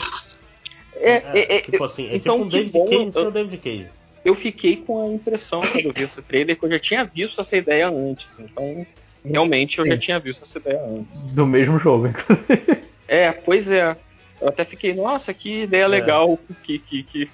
É, 1.02 1.12
é, 1.12 1.30
é, 1.34 1.56
é, 1.58 1.62
tipo 1.62 1.84
assim, 1.84 2.08
é 2.08 2.16
então 2.16 2.36
tipo 2.38 2.46
um 2.46 2.50
David 2.50 2.72
bom, 2.72 2.86
Cage 3.12 3.26
eu- 3.26 3.32
David 3.32 3.58
Cage. 3.58 3.88
eu 4.26 4.36
fiquei 4.36 4.76
com 4.78 5.02
a 5.06 5.08
impressão 5.14 5.62
quando 5.62 5.86
eu 5.86 5.94
vi 5.94 6.04
esse 6.04 6.22
trailer 6.22 6.58
que 6.58 6.66
eu 6.66 6.72
já 6.72 6.80
tinha 6.80 7.04
visto 7.06 7.40
essa 7.42 7.56
ideia 7.58 7.90
antes. 7.90 8.40
Então, 8.40 8.86
realmente 9.26 9.80
eu 9.80 9.86
já 9.86 9.94
Sim. 9.94 10.00
tinha 10.00 10.20
visto 10.20 10.44
essa 10.44 10.58
ideia 10.60 10.82
antes. 10.86 11.20
Do 11.34 11.46
mesmo 11.46 11.80
jogo, 11.80 12.08
inclusive. 12.08 12.84
É, 13.08 13.32
pois 13.32 13.72
é. 13.72 13.96
Eu 14.42 14.48
até 14.50 14.64
fiquei, 14.64 14.94
nossa, 14.94 15.34
que 15.34 15.64
ideia 15.64 15.88
legal, 15.88 16.40
que, 16.64 16.80
que, 16.80 17.04
que 17.04 17.26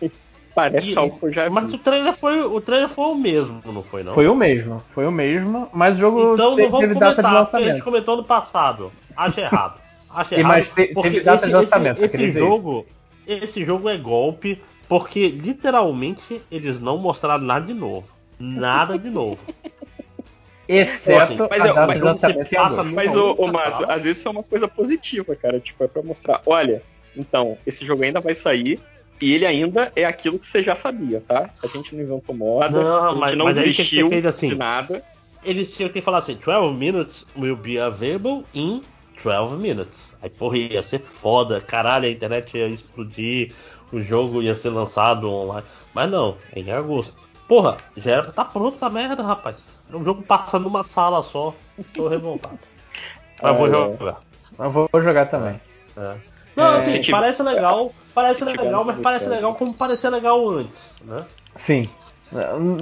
parece 0.55 0.93
E- 0.93 0.97
algo 0.97 1.19
que 1.19 1.25
eu 1.25 1.31
já 1.33 1.49
Mas 1.49 1.69
vi. 1.69 1.75
o 1.75 1.79
trailer 1.79 2.13
foi 2.13 2.41
o 2.41 2.61
trailer 2.61 2.89
foi 2.89 3.05
o 3.11 3.15
mesmo, 3.15 3.61
não 3.65 3.83
foi 3.83 4.01
não? 4.03 4.13
Foi 4.15 4.27
o 4.27 4.33
mesmo, 4.35 4.81
foi 4.95 5.05
o 5.05 5.11
mesmo, 5.11 5.69
mas 5.73 5.97
o 5.97 5.99
jogo 5.99 6.33
Então 6.33 6.55
não 6.57 6.69
vamos 6.69 6.79
teve 6.87 6.99
data 6.99 7.15
de 7.15 7.21
comentar, 7.21 7.45
porque 7.51 7.57
a 7.57 7.73
gente 7.73 7.83
comentou 7.83 8.17
no 8.17 8.23
passado. 8.23 8.91
Acho 9.15 9.39
errado. 9.41 9.79
Acho 10.09 10.33
E 10.35 10.39
errado. 10.39 10.51
mas 10.51 10.69
te- 10.69 10.87
porque 10.93 11.09
teve 11.09 11.21
data 11.23 11.39
de 11.45 11.51
esse, 11.53 11.55
lançamento, 11.61 12.03
esse, 12.05 12.15
esse 12.15 12.31
jogo, 12.31 12.85
esse 13.27 13.65
jogo 13.65 13.89
é 13.89 13.97
golpe, 13.97 14.61
porque 14.87 15.27
literalmente 15.27 16.41
eles 16.49 16.79
não 16.79 16.97
mostraram 16.97 17.43
nada 17.43 17.65
de 17.65 17.73
novo. 17.73 18.07
Nada 18.39 18.97
de 18.97 19.09
novo. 19.09 19.39
Exceto 20.67 21.47
Mas 21.49 21.61
a 21.63 21.67
eu- 21.67 21.73
data 21.75 21.87
mas 21.87 21.95
de 21.95 22.01
eu- 22.01 22.05
lançamento 22.05 22.51
em 22.51 22.55
passa 22.55 22.83
Mas, 22.83 23.13
não, 23.15 23.47
Márcio, 23.51 23.81
não. 23.83 23.91
às 23.91 24.01
vezes 24.03 24.17
isso 24.17 24.27
é 24.27 24.31
uma 24.31 24.41
coisa 24.43 24.67
positiva, 24.67 25.35
cara. 25.35 25.59
Tipo, 25.59 25.83
é 25.83 25.87
pra 25.87 26.01
mostrar, 26.01 26.41
olha, 26.45 26.81
então, 27.15 27.55
esse 27.67 27.85
jogo 27.85 28.03
ainda 28.03 28.19
vai 28.19 28.33
sair 28.33 28.79
e 29.21 29.33
ele 29.33 29.45
ainda 29.45 29.91
é 29.95 30.05
aquilo 30.05 30.37
que 30.39 30.45
você 30.45 30.61
já 30.61 30.75
sabia, 30.75 31.21
tá? 31.27 31.49
A 31.63 31.67
gente 31.67 31.95
não 31.95 32.03
inventou 32.03 32.35
moda, 32.35 32.69
Não, 32.69 33.05
a 33.05 33.09
gente 33.09 33.19
mas- 33.19 33.37
não 33.37 33.45
mas 33.45 33.55
desistiu 33.55 34.09
assim. 34.27 34.49
de 34.49 34.55
nada. 34.55 35.03
Eles 35.43 35.75
tinham 35.75 35.89
que 35.89 36.01
falar 36.01 36.19
assim: 36.19 36.35
12 36.43 36.75
minutes 36.77 37.25
will 37.37 37.55
be 37.55 37.79
available 37.79 38.43
in 38.53 38.81
12 39.23 39.55
minutes. 39.57 40.15
Aí, 40.21 40.29
porra, 40.29 40.57
ia 40.57 40.81
ser 40.83 40.99
foda. 40.99 41.61
Caralho, 41.61 42.05
a 42.05 42.09
internet 42.09 42.57
ia 42.57 42.67
explodir, 42.67 43.53
o 43.91 44.01
jogo 44.01 44.41
ia 44.41 44.55
ser 44.55 44.69
lançado 44.69 45.29
online. 45.31 45.65
Mas 45.93 46.09
não, 46.09 46.35
é 46.53 46.59
em 46.59 46.71
agosto. 46.71 47.13
Porra, 47.47 47.77
já 47.95 48.11
era 48.13 48.23
pra 48.23 48.31
tá 48.31 48.45
pronto 48.45 48.75
essa 48.75 48.89
merda, 48.89 49.21
rapaz. 49.21 49.57
O 49.93 50.03
jogo 50.03 50.23
passa 50.23 50.57
numa 50.57 50.83
sala 50.83 51.21
só. 51.21 51.53
Tô 51.93 52.07
revoltado. 52.07 52.57
Mas 53.41 53.57
vou 53.57 53.67
é. 53.67 53.71
jogar. 53.71 54.21
Eu 54.57 54.71
vou 54.71 54.89
jogar 54.95 55.25
também. 55.27 55.59
É. 55.95 56.15
Não, 56.55 56.75
É, 56.81 56.85
assim, 56.85 57.11
parece 57.11 57.43
legal, 57.43 57.93
parece 58.13 58.43
legal, 58.45 58.83
mas 58.83 58.97
parece 58.99 59.27
legal 59.27 59.55
como 59.55 59.73
parecia 59.73 60.09
legal 60.09 60.47
antes, 60.49 60.91
né? 61.03 61.23
Sim. 61.55 61.87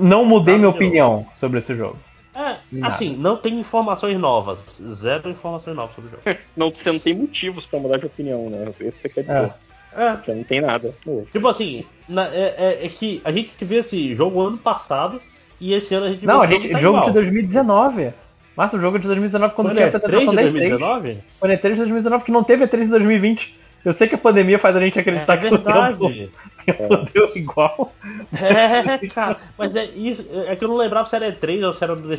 Não 0.01 0.25
mudei 0.25 0.55
Nada 0.55 0.67
minha 0.67 0.71
de 0.71 0.77
opinião 0.77 1.25
sobre 1.35 1.59
esse 1.59 1.75
jogo. 1.75 1.97
É, 2.35 2.55
Nada. 2.71 2.93
Assim, 2.93 3.15
não 3.15 3.37
tem 3.37 3.59
informações 3.59 4.17
novas. 4.17 4.59
Zero 4.95 5.29
informações 5.29 5.75
novas 5.75 5.93
sobre 5.95 6.09
o 6.09 6.11
jogo. 6.11 6.39
Não, 6.57 6.71
você 6.71 6.91
não 6.91 6.97
tem 6.97 7.13
motivos 7.13 7.63
pra 7.65 7.77
mudar 7.79 7.97
de 7.97 8.07
opinião, 8.07 8.49
né? 8.49 8.71
Isso 8.79 8.99
você 8.99 9.09
quer 9.09 9.21
dizer. 9.23 9.53
É. 9.95 10.11
Porque 10.13 10.33
não 10.33 10.43
tem 10.43 10.59
nada. 10.59 10.91
novo. 11.05 11.27
Tipo 11.31 11.47
assim, 11.47 11.85
na- 12.09 12.25
é, 12.33 12.55
é- 12.81 12.85
é 12.85 12.89
que 12.89 13.21
a 13.23 13.31
gente 13.31 13.53
viu 13.63 13.79
esse 13.81 14.15
jogo 14.15 14.41
ano 14.41 14.57
passado 14.57 15.21
e 15.61 15.71
esse 15.75 15.93
ano 15.93 16.07
a 16.07 16.09
gente 16.09 16.25
Não, 16.25 16.41
a 16.41 16.47
viu 16.47 16.59
gente, 16.59 16.71
tá 16.71 16.79
jogo 16.79 16.97
igual. 16.97 17.09
de 17.09 17.13
2019. 17.13 18.11
Márcio, 18.57 18.79
o 18.79 18.81
jogo 18.81 18.97
de 18.97 19.05
2019, 19.05 19.53
quando 19.53 19.67
Foi 19.67 19.75
tinha 19.75 19.87
a 19.87 19.91
na 19.91 19.99
E3 19.99 20.03
apresentação 20.03 20.31
de 20.31 20.35
da 20.35 20.41
E3. 20.41 20.51
2019? 20.51 21.17
Foi 21.39 21.49
na 21.49 21.53
E3 21.55 21.61
de 21.69 21.75
2019, 21.77 22.23
que 22.23 22.31
não 22.31 22.43
teve 22.43 22.65
E3 22.65 22.83
em 22.85 22.87
2020. 22.89 23.59
Eu 23.83 23.91
sei 23.91 24.07
que 24.07 24.15
a 24.15 24.17
pandemia 24.17 24.57
faz 24.57 24.75
a 24.75 24.79
gente 24.79 24.97
acreditar 24.97 25.33
É 25.33 25.37
que 25.37 25.47
o 25.47 25.49
verdade. 25.49 25.97
tempo, 26.65 26.87
tempo 26.87 27.09
deu 27.13 27.31
igual. 27.35 27.93
É, 28.31 29.07
cara, 29.09 29.37
mas 29.57 29.75
é 29.75 29.85
isso. 29.85 30.25
É 30.47 30.55
que 30.55 30.63
eu 30.63 30.69
não 30.69 30.77
lembrava 30.77 31.07
se 31.07 31.15
era 31.15 31.31
E3 31.31 31.65
ou 31.67 31.73
se 31.73 31.83
era 31.83 31.95
do 31.95 32.13
é, 32.13 32.17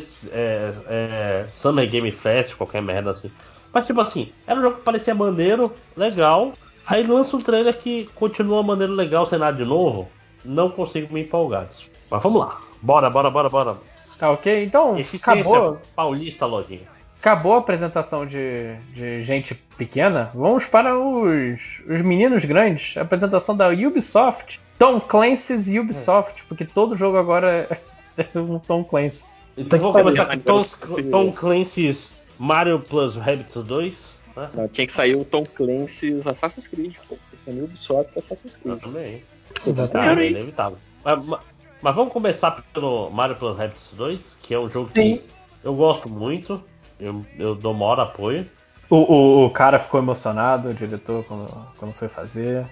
é, 0.87 1.45
Summer 1.53 1.89
Game 1.89 2.11
Fest, 2.11 2.55
qualquer 2.55 2.81
merda 2.81 3.11
assim. 3.11 3.31
Mas 3.73 3.87
tipo 3.87 3.99
assim, 3.99 4.31
era 4.45 4.59
um 4.59 4.63
jogo 4.63 4.77
que 4.77 4.83
parecia 4.83 5.15
maneiro, 5.15 5.73
legal. 5.97 6.53
Aí 6.87 7.05
lança 7.05 7.35
um 7.35 7.41
trailer 7.41 7.75
que 7.75 8.07
continua 8.13 8.61
maneiro, 8.61 8.93
legal, 8.93 9.25
sem 9.25 9.39
nada 9.39 9.57
de 9.57 9.65
novo. 9.65 10.07
Não 10.43 10.69
consigo 10.69 11.11
me 11.11 11.21
empolgar. 11.21 11.67
Mas 12.09 12.21
vamos 12.21 12.39
lá. 12.39 12.61
Bora, 12.81 13.09
bora, 13.09 13.31
bora, 13.31 13.49
bora. 13.49 13.77
Tá 14.19 14.31
ok? 14.31 14.63
Então, 14.63 14.97
Eficiência 14.97 15.41
acabou, 15.41 15.81
paulista, 15.95 16.45
lojinha. 16.45 16.94
Acabou 17.25 17.55
a 17.55 17.57
apresentação 17.57 18.23
de, 18.23 18.75
de 18.93 19.23
gente 19.23 19.55
pequena. 19.55 20.29
Vamos 20.35 20.65
para 20.65 20.95
os, 20.95 21.59
os 21.89 22.01
meninos 22.03 22.45
grandes. 22.45 22.95
A 22.95 23.01
apresentação 23.01 23.57
da 23.57 23.69
Ubisoft. 23.69 24.61
Tom 24.77 24.99
Clancy's 24.99 25.67
Ubisoft, 25.67 26.43
porque 26.47 26.65
todo 26.65 26.95
jogo 26.95 27.17
agora 27.17 27.79
é 28.17 28.27
um 28.37 28.59
Tom 28.59 28.83
Clancy. 28.83 29.23
Então 29.57 29.79
vamos 29.79 29.93
fazer 30.03 30.17
começar 30.17 30.77
com 30.77 31.01
Tom, 31.01 31.09
Tom 31.09 31.31
Clancy's 31.31 32.13
Mario 32.37 32.79
Plus 32.79 33.15
Rabbids 33.15 33.55
2. 33.55 34.13
Né? 34.35 34.49
Não, 34.53 34.67
tinha 34.67 34.85
que 34.85 34.93
sair 34.93 35.15
o 35.15 35.25
Tom 35.25 35.45
Clancy's 35.45 36.27
Assassin's 36.27 36.67
Creed. 36.67 36.93
Pô. 37.09 37.17
Tem 37.45 37.59
Ubisoft 37.63 38.19
Assassin's 38.19 38.57
Creed. 38.57 38.79
Também. 38.81 39.23
Exatamente. 39.65 40.19
Ah, 40.19 40.23
é 40.23 40.29
inevitável. 40.29 40.77
Mas, 41.03 41.25
mas- 41.25 41.39
mas 41.81 41.95
vamos 41.95 42.11
começar 42.13 42.51
pelo 42.73 43.09
Mario 43.09 43.35
Plus 43.35 43.57
Rabbids 43.57 43.91
2, 43.93 44.19
que 44.41 44.53
é 44.53 44.59
um 44.59 44.69
jogo 44.69 44.89
Sim. 44.93 45.17
que 45.17 45.23
eu 45.63 45.73
gosto 45.75 46.09
muito. 46.09 46.61
Eu, 46.99 47.25
eu 47.37 47.55
dou 47.55 47.73
maior 47.73 47.99
apoio. 47.99 48.45
O, 48.89 48.95
o, 48.95 49.45
o 49.45 49.49
cara 49.49 49.79
ficou 49.79 49.99
emocionado, 49.99 50.69
o 50.69 50.73
diretor, 50.73 51.23
quando, 51.25 51.49
quando 51.77 51.93
foi 51.93 52.07
fazer. 52.07 52.65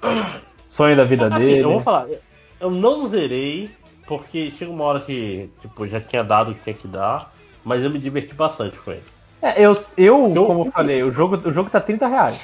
Sonho 0.66 0.96
da 0.96 1.04
vida 1.04 1.26
Assim, 1.26 1.38
dele. 1.38 1.64
eu 1.64 1.70
vou 1.72 1.80
falar, 1.80 2.06
eu 2.60 2.70
não 2.70 3.06
zerei, 3.06 3.70
porque 4.06 4.50
chega 4.52 4.70
uma 4.70 4.84
hora 4.84 5.00
que 5.00 5.50
tipo, 5.60 5.86
já 5.86 6.00
tinha 6.00 6.24
dado 6.24 6.50
o 6.50 6.54
que 6.54 6.62
tinha 6.62 6.74
que 6.74 6.88
dar, 6.88 7.32
mas 7.64 7.82
eu 7.82 7.90
me 7.90 7.98
diverti 7.98 8.34
bastante 8.34 8.76
com 8.78 8.90
ele. 8.90 9.04
É, 9.42 9.60
eu, 9.60 9.84
eu, 9.96 10.18
como 10.46 10.66
eu 10.66 10.70
falei, 10.72 11.02
o 11.02 11.10
jogo, 11.10 11.36
o 11.48 11.52
jogo 11.52 11.68
tá 11.68 11.80
30 11.80 12.06
reais. 12.06 12.40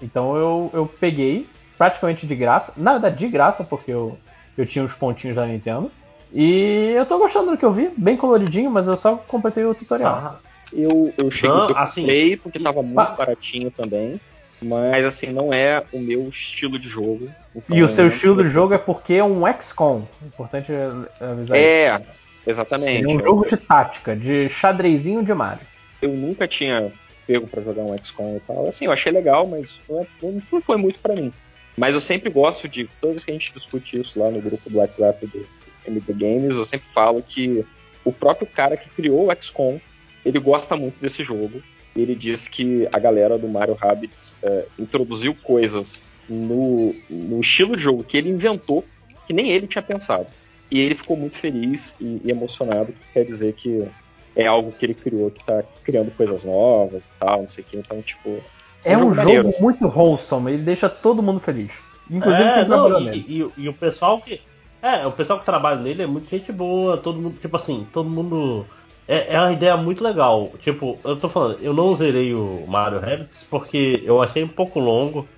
Então 0.00 0.36
eu, 0.36 0.70
eu 0.72 0.86
peguei 0.86 1.48
praticamente 1.76 2.26
de 2.26 2.34
graça. 2.34 2.72
Na 2.76 2.92
verdade, 2.92 3.16
de 3.16 3.28
graça, 3.28 3.64
porque 3.64 3.90
eu, 3.90 4.16
eu 4.56 4.64
tinha 4.66 4.84
os 4.84 4.92
pontinhos 4.94 5.36
da 5.36 5.46
Nintendo. 5.46 5.90
E 6.32 6.92
eu 6.96 7.04
tô 7.06 7.18
gostando 7.18 7.50
do 7.52 7.56
que 7.56 7.64
eu 7.64 7.72
vi, 7.72 7.90
bem 7.96 8.16
coloridinho, 8.16 8.70
mas 8.70 8.86
eu 8.88 8.96
só 8.96 9.16
completei 9.16 9.64
o 9.64 9.74
tutorial. 9.74 10.14
Ah, 10.14 10.36
Eu, 10.72 11.12
eu 11.16 11.30
cheguei, 11.30 11.50
Não, 11.56 11.70
eu 11.70 11.76
assim, 11.76 12.00
comprei 12.02 12.36
porque 12.36 12.58
tava 12.58 12.82
muito 12.82 13.16
baratinho 13.16 13.70
também. 13.70 14.20
Mas 14.62 15.04
assim, 15.04 15.26
não 15.32 15.52
é 15.52 15.82
o 15.92 15.98
meu 16.00 16.28
estilo 16.28 16.78
de 16.78 16.88
jogo. 16.88 17.28
Então, 17.54 17.76
e 17.76 17.82
o 17.82 17.88
seu 17.88 18.06
estilo 18.08 18.42
de 18.42 18.48
jogo 18.48 18.72
é 18.74 18.78
porque 18.78 19.14
é 19.14 19.24
um 19.24 19.42
XCOM. 19.60 20.06
Importante 20.24 20.72
avisar 21.20 21.56
isso. 21.58 21.66
É, 21.66 22.00
exatamente. 22.46 23.04
É 23.04 23.06
um 23.08 23.18
Eu- 23.18 23.24
jogo 23.24 23.46
de 23.46 23.56
tática, 23.56 24.16
de 24.16 24.48
xadrezinho 24.48 25.22
de 25.22 25.34
Mario. 25.34 25.66
eu 26.00 26.10
nunca 26.10 26.46
tinha 26.48 26.90
pego 27.26 27.46
pra 27.46 27.60
jogar 27.62 27.82
um 27.82 27.96
XCOM 27.98 28.36
e 28.36 28.40
tal. 28.46 28.68
Assim, 28.68 28.84
eu 28.86 28.92
achei 28.92 29.10
legal, 29.12 29.46
mas 29.46 29.80
não, 29.88 30.00
é- 30.00 30.06
não 30.22 30.40
foi- 30.60 30.76
muito 30.76 31.00
pra 31.00 31.14
mim. 31.14 31.32
Mas 31.76 31.92
eu 31.94 32.00
sempre 32.00 32.30
gosto 32.30 32.66
de, 32.68 32.88
toda 33.00 33.12
vez 33.12 33.24
que 33.24 33.30
a 33.30 33.34
gente 33.34 33.52
discute 33.52 34.00
isso 34.00 34.18
lá 34.18 34.30
no 34.30 34.40
grupo 34.40 34.70
do 34.70 34.78
WhatsApp 34.78 35.26
do 35.26 35.46
MD 35.86 36.12
Games, 36.14 36.56
eu 36.56 36.64
sempre 36.64 36.86
falo 36.86 37.22
que 37.22 37.64
o 38.04 38.12
próprio 38.12 38.46
cara 38.46 38.76
que 38.76 38.88
criou 38.90 39.28
o 39.28 39.34
XCOM, 39.34 39.78
ele 40.26 40.38
gosta 40.38 40.76
muito 40.76 41.00
desse 41.00 41.22
jogo. 41.22 41.62
Ele 41.94 42.14
diz 42.14 42.46
que 42.48 42.86
a 42.92 42.98
galera 42.98 43.38
do 43.38 43.48
Mario 43.48 43.74
Rabbids 43.74 44.34
é, 44.42 44.66
introduziu 44.78 45.34
coisas 45.42 46.02
no, 46.28 46.94
no 47.08 47.40
estilo 47.40 47.76
de 47.76 47.82
jogo 47.82 48.04
que 48.04 48.16
ele 48.16 48.28
inventou, 48.28 48.84
que 49.26 49.32
nem 49.32 49.50
ele 49.50 49.66
tinha 49.66 49.82
pensado. 49.82 50.26
E 50.70 50.80
ele 50.80 50.94
ficou 50.96 51.16
muito 51.16 51.36
feliz 51.36 51.94
e, 52.00 52.20
e 52.24 52.30
emocionado, 52.30 52.92
que 52.92 53.12
quer 53.14 53.24
dizer 53.24 53.54
que 53.54 53.86
é 54.34 54.46
algo 54.46 54.72
que 54.72 54.84
ele 54.84 54.94
criou, 54.94 55.30
que 55.30 55.42
tá 55.44 55.62
criando 55.84 56.10
coisas 56.10 56.44
novas 56.44 57.06
e 57.06 57.12
tal, 57.18 57.40
não 57.42 57.48
sei 57.48 57.64
o 57.64 57.66
que. 57.66 57.76
Então, 57.78 58.02
tipo. 58.02 58.42
É 58.84 58.96
um 58.96 59.14
jogo 59.14 59.32
jogo 59.32 59.54
muito 59.60 59.86
wholesome, 59.86 60.52
ele 60.52 60.62
deixa 60.62 60.88
todo 60.88 61.22
mundo 61.22 61.40
feliz. 61.40 61.70
Inclusive 62.10 62.48
é, 62.48 62.54
quem 62.54 62.68
não, 62.68 62.88
trabalha 62.88 63.02
e, 63.02 63.04
nele. 63.04 63.24
e- 63.56 63.62
e 63.62 63.68
o 63.68 63.72
pessoal 63.72 64.20
que. 64.20 64.40
É, 64.82 65.06
o 65.06 65.12
pessoal 65.12 65.38
que 65.38 65.44
trabalha 65.44 65.80
nele 65.80 66.02
é 66.02 66.06
muito 66.06 66.28
gente 66.28 66.52
boa, 66.52 66.96
todo 66.96 67.18
mundo, 67.18 67.38
tipo 67.40 67.56
assim, 67.56 67.86
todo 67.92 68.08
mundo. 68.10 68.66
É, 69.08 69.34
é 69.34 69.40
uma 69.40 69.52
ideia 69.52 69.76
muito 69.76 70.02
legal. 70.02 70.52
Tipo, 70.58 70.98
eu 71.04 71.18
tô 71.18 71.28
falando, 71.28 71.62
eu 71.62 71.72
não 71.72 71.94
zerei 71.94 72.34
o 72.34 72.66
Mario 72.66 72.98
Rabbids 73.00 73.44
porque 73.44 74.02
eu 74.04 74.20
achei 74.20 74.42
um 74.42 74.48
pouco 74.48 74.78
longo. 74.80 75.28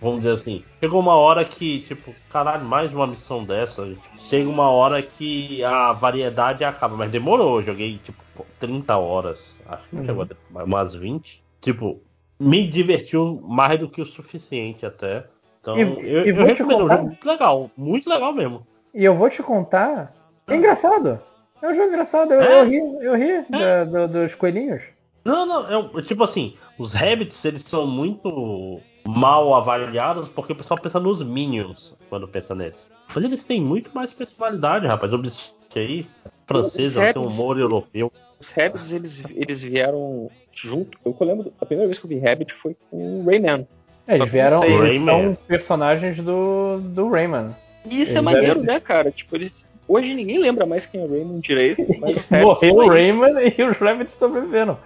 Vamos 0.00 0.22
dizer 0.22 0.32
assim. 0.34 0.64
Chegou 0.82 0.98
uma 1.00 1.14
hora 1.14 1.44
que, 1.44 1.80
tipo, 1.82 2.14
caralho, 2.30 2.64
mais 2.64 2.92
uma 2.92 3.06
missão 3.06 3.44
dessa. 3.44 3.84
tipo, 3.86 4.18
chega 4.18 4.48
uma 4.48 4.70
hora 4.70 5.00
que 5.02 5.62
a 5.62 5.92
variedade 5.92 6.64
acaba, 6.64 6.96
mas 6.96 7.10
demorou. 7.10 7.60
Eu 7.60 7.66
joguei, 7.66 7.98
tipo, 7.98 8.24
pô, 8.34 8.46
30 8.58 8.96
horas. 8.96 9.56
Acho 9.66 9.88
que 9.90 9.96
Uhum. 9.96 10.04
chegou 10.06 10.26
a 10.56 10.64
umas 10.64 10.94
20. 10.94 11.42
Tipo, 11.60 12.00
me 12.40 12.66
divertiu 12.66 13.40
mais 13.44 13.78
do 13.78 13.88
que 13.90 14.00
o 14.00 14.06
suficiente 14.06 14.86
até. 14.86 15.26
Então, 15.60 15.76
E- 15.76 15.82
eu, 15.82 16.24
e 16.26 16.28
eu 16.30 16.44
recomendo, 16.46 16.72
é 16.72 16.76
um 16.76 16.80
contar- 16.88 16.96
jogo 16.96 17.06
muito 17.08 17.28
legal, 17.28 17.70
muito 17.76 18.08
legal 18.10 18.32
mesmo. 18.32 18.66
E 18.94 19.04
eu 19.04 19.14
vou 19.14 19.28
te 19.28 19.42
contar. 19.42 20.14
É 20.48 20.56
engraçado. 20.56 21.20
É 21.62 21.68
um 21.68 21.74
jogo 21.74 21.88
engraçado. 21.88 22.32
Eu, 22.32 22.40
É? 22.40 22.60
eu 22.60 22.64
ri, 22.68 22.78
eu 22.78 23.14
ri 23.16 23.44
da- 23.50 23.84
do- 23.84 24.08
dos 24.08 24.34
coelhinhos. 24.34 24.82
Não, 25.24 25.44
não, 25.44 25.98
é, 25.98 26.02
tipo 26.02 26.24
assim, 26.24 26.54
os 26.78 26.92
Rabbits 26.94 27.44
eles 27.44 27.62
são 27.62 27.86
muito 27.86 28.80
mal 29.04 29.52
avaliados 29.54 30.28
porque 30.28 30.52
o 30.52 30.56
pessoal 30.56 30.80
pensa 30.80 30.98
nos 30.98 31.22
Minions 31.22 31.94
quando 32.08 32.26
pensa 32.26 32.54
neles. 32.54 32.86
Mas 33.14 33.24
eles 33.24 33.44
têm 33.44 33.60
muito 33.60 33.90
mais 33.94 34.12
personalidade, 34.12 34.86
rapaz. 34.86 35.12
O 35.12 35.18
bicho 35.18 35.54
aí, 35.76 36.06
francesa, 36.46 37.12
tem 37.12 37.20
um 37.22 37.26
humor 37.28 37.58
europeu. 37.58 38.10
Os 38.40 38.50
Rabbids, 38.52 38.90
eles, 38.92 39.22
eles 39.34 39.60
vieram 39.60 40.30
junto. 40.52 40.98
Eu 41.04 41.14
lembro, 41.20 41.52
a 41.60 41.66
primeira 41.66 41.86
vez 41.88 41.98
que 41.98 42.06
eu 42.06 42.08
vi 42.08 42.18
Rabbit 42.18 42.52
foi 42.54 42.74
com 42.90 43.20
o 43.20 43.24
Rayman. 43.26 43.66
É, 44.06 44.14
Eles 44.16 44.30
vieram. 44.30 44.64
Eles 44.64 45.04
são 45.04 45.36
personagens 45.46 46.16
do, 46.16 46.78
do 46.80 47.10
Rayman. 47.10 47.54
E 47.84 48.00
isso 48.00 48.12
é 48.12 48.14
Eles 48.14 48.22
maneiro, 48.24 48.46
eram- 48.52 48.62
né, 48.62 48.80
cara? 48.80 49.10
Tipo, 49.10 49.36
eles. 49.36 49.68
Hoje 49.88 50.14
ninguém 50.14 50.38
lembra 50.38 50.64
mais 50.66 50.86
quem 50.86 51.00
é 51.00 51.04
o 51.04 51.08
Rayman 51.10 51.40
direito, 51.40 51.82
Morreu 52.00 52.16
estão 52.16 52.72
o 52.76 52.80
aí. 52.82 52.88
Rayman 52.88 53.54
e 53.58 53.62
os 53.62 53.76
Rabbits 53.78 54.14
sobreviveram. 54.14 54.78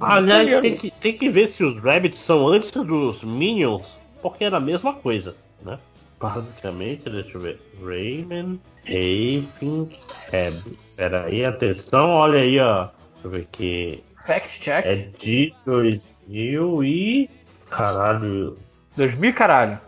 Aliás, 0.00 0.42
Maneiro. 0.44 0.60
tem 0.62 0.76
que, 0.76 0.90
tem 0.90 1.12
que 1.12 1.28
ver 1.28 1.48
se 1.48 1.62
os 1.62 1.76
Rabbits 1.82 2.18
são 2.18 2.48
antes 2.48 2.70
dos 2.72 3.22
Minions, 3.22 3.96
porque 4.20 4.44
era 4.44 4.56
a 4.56 4.60
mesma 4.60 4.94
coisa, 4.94 5.36
né? 5.64 5.78
Basicamente, 6.18 7.08
deixa 7.10 7.36
eu 7.36 7.40
ver. 7.40 7.60
Rayman, 7.84 8.58
Raving, 8.86 9.88
Rabbit. 10.32 10.78
Pera 10.96 11.24
aí, 11.26 11.44
atenção, 11.44 12.08
olha 12.10 12.40
aí, 12.40 12.58
ó. 12.58 12.84
Deixa 12.84 12.92
eu 13.24 13.30
ver 13.30 13.40
aqui. 13.42 14.04
Fact 14.26 14.60
check. 14.60 14.84
É 14.86 15.08
de 15.18 15.52
2000 15.66 16.84
e. 16.84 17.30
Caralho. 17.70 18.56
2000 18.96 19.34
caralho. 19.34 19.78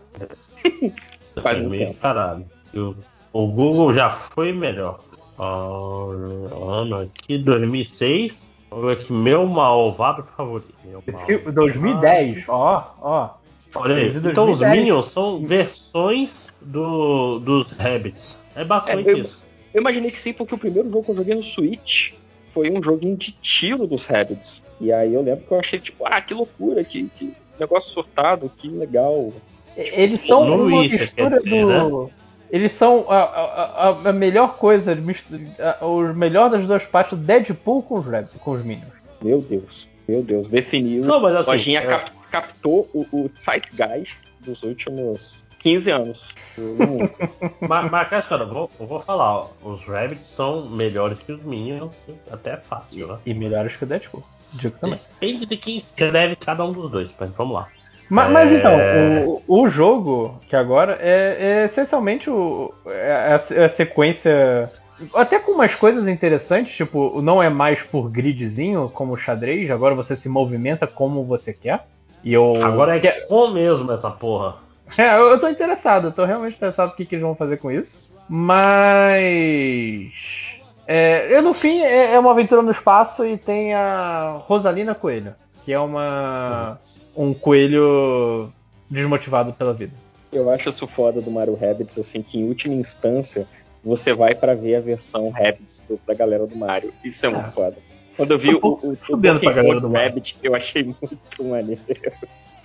Faz 1.41 1.57
muito 1.59 1.69
2000, 1.69 1.79
tempo. 1.87 1.99
caralho. 1.99 2.45
O, 3.35 3.47
Google 3.47 3.93
já 3.93 4.09
foi 4.09 4.53
melhor. 4.53 4.99
Ah, 5.37 5.67
ano 6.81 7.01
aqui, 7.01 7.37
2006. 7.37 8.33
Vamos 8.69 8.85
ver 8.85 8.91
aqui, 8.93 9.11
meu 9.11 9.45
malvado 9.45 10.25
favorito. 10.37 10.73
Meu 10.85 11.03
malvado. 11.05 11.51
2010, 11.51 12.45
ó, 12.47 12.95
ó. 13.01 13.29
Olha 13.75 13.95
aí. 13.95 14.07
Então 14.07 14.49
os 14.49 14.59
2010. 14.59 14.71
Minions 14.79 15.11
são 15.11 15.41
versões 15.43 16.31
do, 16.61 17.39
dos 17.39 17.71
Rabbits. 17.73 18.37
É 18.55 18.63
basicamente 18.63 19.09
É, 19.09 19.11
eu- 19.11 19.17
isso. 19.17 19.43
Eu 19.73 19.81
imaginei 19.81 20.09
que 20.11 20.19
sim, 20.19 20.31
porque 20.31 20.55
o 20.55 20.57
primeiro 20.57 20.89
jogo 20.89 21.03
que 21.03 21.11
eu 21.11 21.17
joguei 21.17 21.35
no 21.35 21.43
Switch 21.43 22.13
foi 22.53 22.71
um 22.71 22.81
joguinho 22.81 23.17
de 23.17 23.33
tiro 23.33 23.85
dos 23.85 24.05
Rabbids. 24.05 24.63
E 24.79 24.93
aí 24.93 25.13
eu 25.13 25.21
lembro 25.21 25.43
que 25.45 25.51
eu 25.51 25.59
achei, 25.59 25.77
tipo, 25.77 26.05
ah, 26.07 26.21
que 26.21 26.33
loucura, 26.33 26.81
que, 26.85 27.09
que 27.09 27.33
negócio 27.59 27.91
sortado, 27.91 28.49
que 28.57 28.69
legal. 28.69 29.33
Eles 29.75 30.21
são 30.25 30.43
uma 30.43 30.81
mistura 30.83 31.37
dizer, 31.41 31.65
né? 31.65 32.07
Eles 32.49 32.73
são 32.73 33.05
a, 33.09 33.17
a, 33.23 33.89
a- 34.09 34.13
melhor 34.13 34.55
coisa, 34.57 34.97
a- 35.79 35.85
o 35.85 36.01
melhor 36.13 36.49
das 36.49 36.65
duas 36.65 36.83
partes, 36.83 37.17
Deadpool 37.17 37.83
com 37.83 37.99
os, 37.99 38.05
com 38.39 38.51
os 38.51 38.63
Minions. 38.63 38.93
Meu 39.21 39.41
Deus, 39.41 39.89
meu 40.07 40.21
Deus, 40.23 40.47
definiu. 40.49 41.03
Não, 41.03 41.19
mas 41.19 41.35
assim, 41.35 41.49
Lojinha 41.51 41.79
é- 41.81 41.87
cap- 41.87 42.11
captou 42.31 42.89
o, 42.93 43.01
o 43.11 43.31
Zeitgeist 43.37 44.27
dos 44.41 44.61
últimos 44.63 45.43
15 45.59 45.89
anos. 45.91 46.27
Mas, 47.67 47.91
mas 47.91 48.07
cara, 48.07 48.21
cara, 48.21 48.43
eu 48.43 48.47
vou, 48.53 48.69
eu 48.79 48.87
vou 48.87 48.99
falar, 48.99 49.39
ó, 49.39 49.47
os 49.63 49.81
Rabbits 49.83 50.27
são 50.27 50.69
melhores 50.69 51.19
que 51.19 51.31
os 51.31 51.43
Minions, 51.43 51.91
até 52.31 52.51
é 52.51 52.57
fácil, 52.57 53.07
né? 53.07 53.17
E 53.25 53.33
melhores 53.33 53.75
que 53.75 53.83
o 53.83 53.87
Deadpool. 53.87 54.23
Digo 54.53 54.77
também. 54.79 54.99
Depende 55.19 55.45
de 55.45 55.57
quem 55.57 55.77
escreve 55.77 56.35
cada 56.37 56.63
um 56.63 56.71
dos 56.71 56.89
dois, 56.91 57.09
mas 57.19 57.29
vamos 57.31 57.55
lá. 57.55 57.67
Ma- 58.09 58.29
Mas, 58.29 58.51
É. 58.51 58.55
então, 58.55 59.41
o, 59.47 59.61
o 59.63 59.69
jogo, 59.69 60.39
que 60.47 60.55
agora 60.55 60.97
é, 61.01 61.37
é 61.39 61.65
essencialmente 61.65 62.29
o, 62.29 62.73
é 62.85 63.11
a, 63.11 63.53
é 63.55 63.65
a 63.65 63.69
sequência. 63.69 64.71
Até 65.13 65.39
com 65.39 65.51
umas 65.53 65.75
coisas 65.75 66.07
interessantes, 66.07 66.75
tipo, 66.75 67.21
não 67.21 67.41
é 67.43 67.49
mais 67.49 67.81
por 67.81 68.09
gridzinho 68.09 68.89
como 68.93 69.13
o 69.13 69.17
xadrez, 69.17 69.69
agora 69.69 69.93
você 69.95 70.15
se 70.15 70.29
movimenta 70.29 70.87
como 70.87 71.23
você 71.25 71.51
quer. 71.53 71.85
E 72.23 72.33
eu. 72.33 72.53
Agora 72.63 72.95
é 72.95 72.99
que- 72.99 73.09
XCOM 73.11 73.51
mesmo 73.51 73.91
essa 73.91 74.09
porra. 74.11 74.55
É, 74.97 75.15
eu, 75.17 75.29
eu 75.29 75.39
tô 75.39 75.49
interessado, 75.49 76.07
eu 76.07 76.11
tô 76.11 76.23
realmente 76.25 76.55
interessado 76.57 76.89
no 76.91 76.95
que, 76.95 77.05
que 77.07 77.15
eles 77.15 77.23
vão 77.25 77.33
fazer 77.35 77.57
com 77.57 77.71
isso. 77.71 78.13
Mas. 78.29 80.11
É, 80.87 81.27
eu, 81.35 81.41
no 81.41 81.53
fim, 81.53 81.81
é, 81.81 82.13
é 82.13 82.19
uma 82.19 82.31
aventura 82.31 82.61
no 82.61 82.69
espaço 82.71 83.25
e 83.25 83.37
tem 83.37 83.73
a 83.73 84.35
Rosalina 84.45 84.93
Coelho, 84.93 85.33
que 85.63 85.73
é 85.73 85.79
uma. 85.79 86.79
Um 87.15 87.33
coelho 87.33 88.51
desmotivado 88.89 89.53
pela 89.53 89.73
vida. 89.73 89.93
Eu 90.31 90.49
acho 90.49 90.69
isso 90.69 90.85
foda 90.87 91.21
do 91.21 91.31
Mario 91.31 91.55
Rabbids, 91.55 91.97
assim, 91.97 92.21
que 92.21 92.39
em 92.39 92.47
última 92.47 92.75
instância 92.75 93.47
você 93.83 94.13
vai 94.13 94.35
pra 94.35 94.53
ver 94.53 94.75
a 94.75 94.79
versão 94.81 95.29
Rabbids 95.29 95.83
do, 95.87 95.99
da 96.05 96.13
galera 96.13 96.45
do 96.45 96.55
Mario. 96.55 96.91
Isso 97.03 97.25
é 97.25 97.29
muito 97.29 97.47
Ah. 97.47 97.51
foda. 97.51 97.77
Quando 98.17 98.31
eu 98.31 98.37
vi 98.37 98.57
Tô 98.59 98.69
o, 98.69 98.97
o, 99.11 99.13
o 99.13 99.17
galera 99.17 99.79
do 99.79 99.89
Mario. 99.89 100.09
Rabbit, 100.09 100.37
eu 100.41 100.55
achei 100.55 100.83
muito 100.83 101.43
maneiro. 101.43 101.81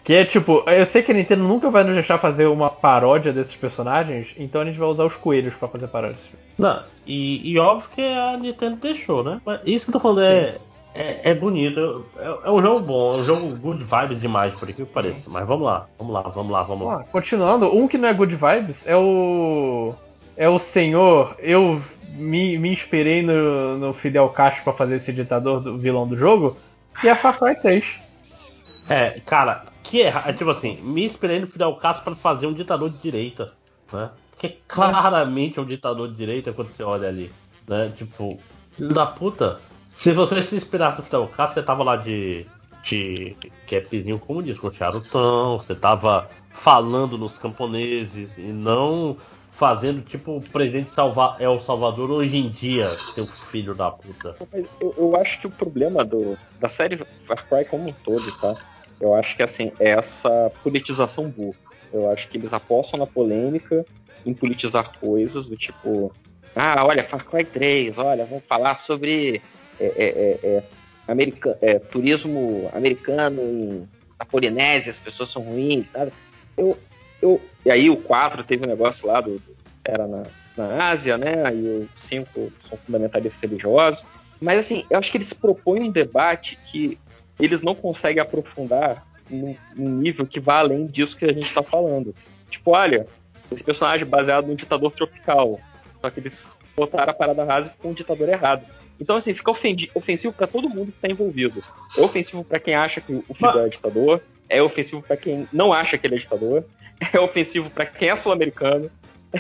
Que 0.03 0.15
é 0.15 0.25
tipo, 0.25 0.65
eu 0.69 0.87
sei 0.87 1.03
que 1.03 1.13
a 1.13 1.15
Nintendo 1.15 1.45
nunca 1.45 1.69
vai 1.71 1.85
nos 1.85 1.95
deixar 1.95 2.19
fazer 2.19 2.47
uma 2.47 2.71
paródia 2.71 3.33
desses 3.33 3.55
personagens, 3.55 4.29
então 4.39 4.63
a 4.63 4.65
gente 4.65 4.79
vai 4.79 4.89
usar 4.89 5.05
os 5.05 5.15
coelhos 5.15 5.53
pra 5.55 5.69
fazer 5.69 5.89
paródias. 5.89 6.21
Não, 6.59 6.83
e, 7.07 7.51
e 7.53 7.59
óbvio 7.59 7.91
que 7.95 8.01
a 8.01 8.37
Nintendo 8.37 8.77
deixou, 8.77 9.23
né? 9.23 9.41
Mas 9.45 9.61
isso 9.67 9.85
que 9.85 9.91
eu 9.91 9.93
tô 9.93 10.01
falando 10.01 10.23
é, 10.23 10.57
é, 10.95 11.31
é 11.31 11.35
bonito. 11.35 12.07
É, 12.17 12.49
é 12.49 12.51
um 12.51 12.61
jogo 12.61 12.81
bom, 12.81 13.15
é 13.15 13.17
um 13.19 13.23
jogo 13.23 13.57
good 13.57 13.85
vibes 13.85 14.21
demais, 14.21 14.55
por 14.55 14.69
aqui 14.69 14.85
que 14.85 14.85
pareça. 14.85 15.23
Mas 15.27 15.47
vamos 15.47 15.67
lá, 15.67 15.87
vamos 15.99 16.13
lá, 16.13 16.23
vamos 16.23 16.53
lá, 16.53 16.63
vamos 16.63 16.87
lá. 16.87 17.01
Ah, 17.01 17.05
continuando, 17.11 17.75
um 17.75 17.87
que 17.87 17.99
não 17.99 18.09
é 18.09 18.15
good 18.15 18.35
vibes 18.35 18.87
é 18.87 18.97
o. 18.97 19.95
É 20.37 20.49
o 20.49 20.59
senhor. 20.59 21.37
Eu 21.39 21.81
me, 22.11 22.59
me 22.59 22.73
inspirei 22.73 23.23
no, 23.23 23.79
no 23.79 23.93
Fidel 23.93 24.29
Castro 24.31 24.65
pra 24.65 24.73
fazer 24.73 24.97
esse 24.97 25.13
ditador 25.13 25.61
do 25.61 25.79
vilão 25.79 26.07
do 26.07 26.17
jogo, 26.17 26.57
que 27.01 27.09
é 27.09 27.15
Far 27.15 27.39
Cry 27.39 27.57
6. 27.57 27.85
É, 28.89 29.21
cara, 29.21 29.67
que 29.83 30.03
erra, 30.03 30.31
é 30.31 30.33
tipo 30.33 30.51
assim, 30.51 30.77
me 30.83 31.05
inspirei 31.05 31.39
no 31.39 31.47
Fidel 31.47 31.75
Castro 31.75 32.05
pra 32.05 32.15
fazer 32.17 32.47
um 32.47 32.53
ditador 32.53 32.91
de 32.91 32.99
direita, 32.99 33.53
né? 33.93 34.11
Porque 34.31 34.57
claramente 34.67 35.59
é 35.59 35.63
um 35.63 35.67
ditador 35.67 36.09
de 36.09 36.15
direita 36.15 36.53
quando 36.53 36.75
você 36.75 36.83
olha 36.83 37.09
ali, 37.09 37.31
né? 37.69 37.93
Tipo, 37.97 38.39
filho 38.73 38.95
da 38.95 39.07
puta. 39.07 39.61
Se 40.01 40.15
você 40.15 40.43
se 40.43 40.57
inspirasse 40.57 41.03
Fidel 41.03 41.29
Castro, 41.29 41.61
você 41.61 41.63
tava 41.63 41.85
lá 41.85 41.95
de, 41.95 42.47
de 42.83 43.37
capzinho 43.69 44.19
comunista, 44.19 44.59
com 44.59 44.73
charutão, 44.73 45.59
você 45.59 45.75
tava 45.75 46.31
falando 46.49 47.19
nos 47.19 47.37
camponeses 47.37 48.39
e 48.39 48.51
não 48.51 49.19
fazendo 49.53 50.01
tipo 50.01 50.39
o 50.39 50.41
presidente 50.41 50.89
Salva 50.89 51.37
El 51.39 51.61
Salvador 51.61 52.11
hoje 52.11 52.35
em 52.35 52.49
dia, 52.49 52.89
seu 53.13 53.27
filho 53.27 53.75
da 53.75 53.91
puta. 53.91 54.37
Eu, 54.81 54.95
eu 54.97 55.17
acho 55.17 55.39
que 55.39 55.47
o 55.47 55.51
problema 55.51 56.03
do, 56.03 56.39
da 56.59 56.67
série 56.67 56.97
Far 56.97 57.47
Cry 57.47 57.67
como 57.67 57.91
um 57.91 57.93
todo, 57.93 58.33
tá? 58.39 58.57
Eu 58.99 59.15
acho 59.15 59.37
que 59.37 59.43
assim, 59.43 59.71
é 59.79 59.91
essa 59.91 60.51
politização 60.63 61.29
burra. 61.29 61.59
Eu 61.93 62.11
acho 62.11 62.27
que 62.29 62.39
eles 62.39 62.55
apostam 62.55 63.01
na 63.01 63.07
polêmica, 63.07 63.85
em 64.25 64.33
politizar 64.33 64.99
coisas 64.99 65.45
do 65.45 65.59
tipo, 65.59 66.11
ah, 66.57 66.87
olha, 66.87 67.05
Far 67.05 67.23
Cry 67.27 67.45
3, 67.45 67.99
olha, 67.99 68.25
vamos 68.25 68.47
falar 68.47 68.73
sobre 68.73 69.43
é, 69.81 69.87
é, 69.87 70.05
é, 70.07 70.47
é, 70.47 70.63
america- 71.09 71.59
é, 71.61 71.79
turismo 71.79 72.71
americano 72.73 73.43
em, 73.43 73.89
na 74.19 74.25
Polinésia, 74.25 74.91
as 74.91 74.99
pessoas 74.99 75.31
são 75.31 75.43
ruins, 75.43 75.89
nada. 75.93 76.13
Eu, 76.57 76.79
eu, 77.23 77.41
e 77.65 77.71
aí 77.71 77.89
o 77.89 77.97
4 77.97 78.45
teve 78.45 78.65
um 78.65 78.69
negócio 78.69 79.07
lá 79.07 79.21
do. 79.21 79.41
era 79.85 80.07
na, 80.07 80.25
na 80.57 80.91
Ásia, 80.91 81.17
né? 81.17 81.55
E 81.55 81.85
o 81.85 81.89
5 81.95 82.53
são 82.69 82.79
fundamentalistas 82.79 83.41
religiosos. 83.41 84.05
Mas 84.41 84.59
assim, 84.59 84.85
eu 84.91 84.99
acho 84.99 85.11
que 85.11 85.17
eles 85.19 85.33
propõem 85.33 85.83
um 85.85 85.91
debate 85.91 86.59
que 86.67 86.99
eles 87.39 87.63
não 87.63 87.75
conseguem 87.75 88.23
aprofundar 88.23 89.07
num, 89.29 89.57
nível 89.77 90.27
que 90.27 90.41
vá 90.41 90.59
além 90.59 90.87
disso 90.87 91.17
que 91.17 91.25
a 91.25 91.33
gente 91.33 91.47
está 91.47 91.63
falando. 91.63 92.15
Tipo, 92.51 92.73
olha, 92.73 93.07
esse 93.51 93.63
personagem 93.63 94.07
baseado 94.07 94.47
num 94.47 94.55
ditador 94.55 94.93
tropical. 94.93 95.61
Só 96.01 96.11
que 96.11 96.21
eles 96.21 96.45
botaram 96.77 97.11
a 97.11 97.15
parada 97.15 97.45
rasa 97.45 97.73
com 97.79 97.91
um 97.91 97.93
ditador 97.93 98.29
errado. 98.29 98.67
Então, 99.01 99.17
assim, 99.17 99.33
fica 99.33 99.51
ofendi- 99.51 99.91
ofensivo 99.95 100.33
para 100.35 100.47
todo 100.47 100.69
mundo 100.69 100.93
que 100.93 100.99
está 100.99 101.09
envolvido. 101.09 101.63
É 101.97 102.01
ofensivo 102.01 102.45
para 102.45 102.59
quem 102.59 102.75
acha 102.75 103.01
que 103.01 103.13
o 103.29 103.35
Fidel 103.35 103.65
é 103.67 103.69
ditador. 103.69 104.21
É 104.49 104.63
ofensivo 104.63 105.03
para 105.03 105.17
quem 105.17 105.49
não 105.53 105.73
acha 105.73 105.97
que 105.97 106.07
ele 106.07 106.17
é 106.17 106.19
ditador. 106.19 106.65
É 107.15 107.19
ofensivo 107.19 107.71
para 107.71 107.87
quem 107.87 108.11
é 108.11 108.17
sul-americano. 108.17 108.91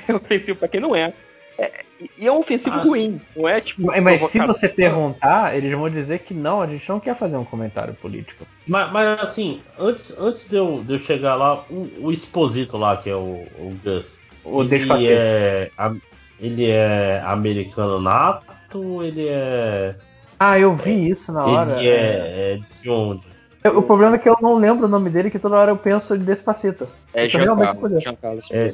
É 0.08 0.14
ofensivo 0.14 0.58
para 0.58 0.68
quem 0.68 0.80
não 0.80 0.96
é. 0.96 1.12
É- 1.58 1.84
E 2.16 2.26
é 2.26 2.32
um 2.32 2.38
ofensivo 2.38 2.76
Ah, 2.76 2.82
ruim. 2.82 3.20
Não 3.36 3.46
é 3.46 3.60
tipo. 3.60 3.82
Mas, 3.82 4.02
mas 4.02 4.30
se 4.30 4.38
você 4.38 4.66
perguntar, 4.66 5.54
eles 5.54 5.70
vão 5.72 5.90
dizer 5.90 6.20
que 6.20 6.32
não, 6.32 6.62
a 6.62 6.66
gente 6.66 6.88
não 6.88 6.98
quer 6.98 7.14
fazer 7.14 7.36
um 7.36 7.44
comentário 7.44 7.92
político. 7.92 8.46
Mas, 8.66 8.90
mas, 8.90 9.20
assim, 9.20 9.60
antes, 9.78 10.16
antes 10.18 10.48
de, 10.48 10.56
eu, 10.56 10.82
de 10.82 10.94
eu 10.94 10.98
chegar 11.00 11.34
lá, 11.34 11.62
o, 11.68 11.86
o 12.00 12.10
Exposito 12.10 12.78
lá, 12.78 12.96
que 12.96 13.10
é 13.10 13.14
o, 13.14 13.46
o 13.58 13.76
Gus. 13.84 14.06
O 14.42 14.62
ele 14.62 15.06
é, 15.06 15.70
ele 16.40 16.70
é 16.70 17.20
americano 17.26 18.00
nato, 18.00 18.46
ele 19.02 19.26
é. 19.28 19.94
Ah, 20.38 20.58
eu 20.58 20.74
vi 20.74 21.10
isso 21.10 21.32
na 21.32 21.44
hora. 21.44 21.76
ele 21.78 21.88
é, 21.88 22.54
é 22.54 22.58
de 22.82 22.88
onde? 22.90 23.22
É, 23.62 23.68
O 23.68 23.82
problema 23.82 24.16
é 24.16 24.18
que 24.18 24.28
eu 24.28 24.36
não 24.40 24.54
lembro 24.54 24.86
o 24.86 24.88
nome 24.88 25.10
dele, 25.10 25.30
que 25.30 25.38
toda 25.38 25.56
hora 25.56 25.70
eu 25.70 25.76
penso 25.76 26.16
de 26.16 26.24
Despacito. 26.24 26.88
É 27.12 27.26
realmente 27.26 27.66
Giancarlo. 27.66 27.80
poder. 27.80 28.00
Giancarlo 28.00 28.40
É, 28.50 28.68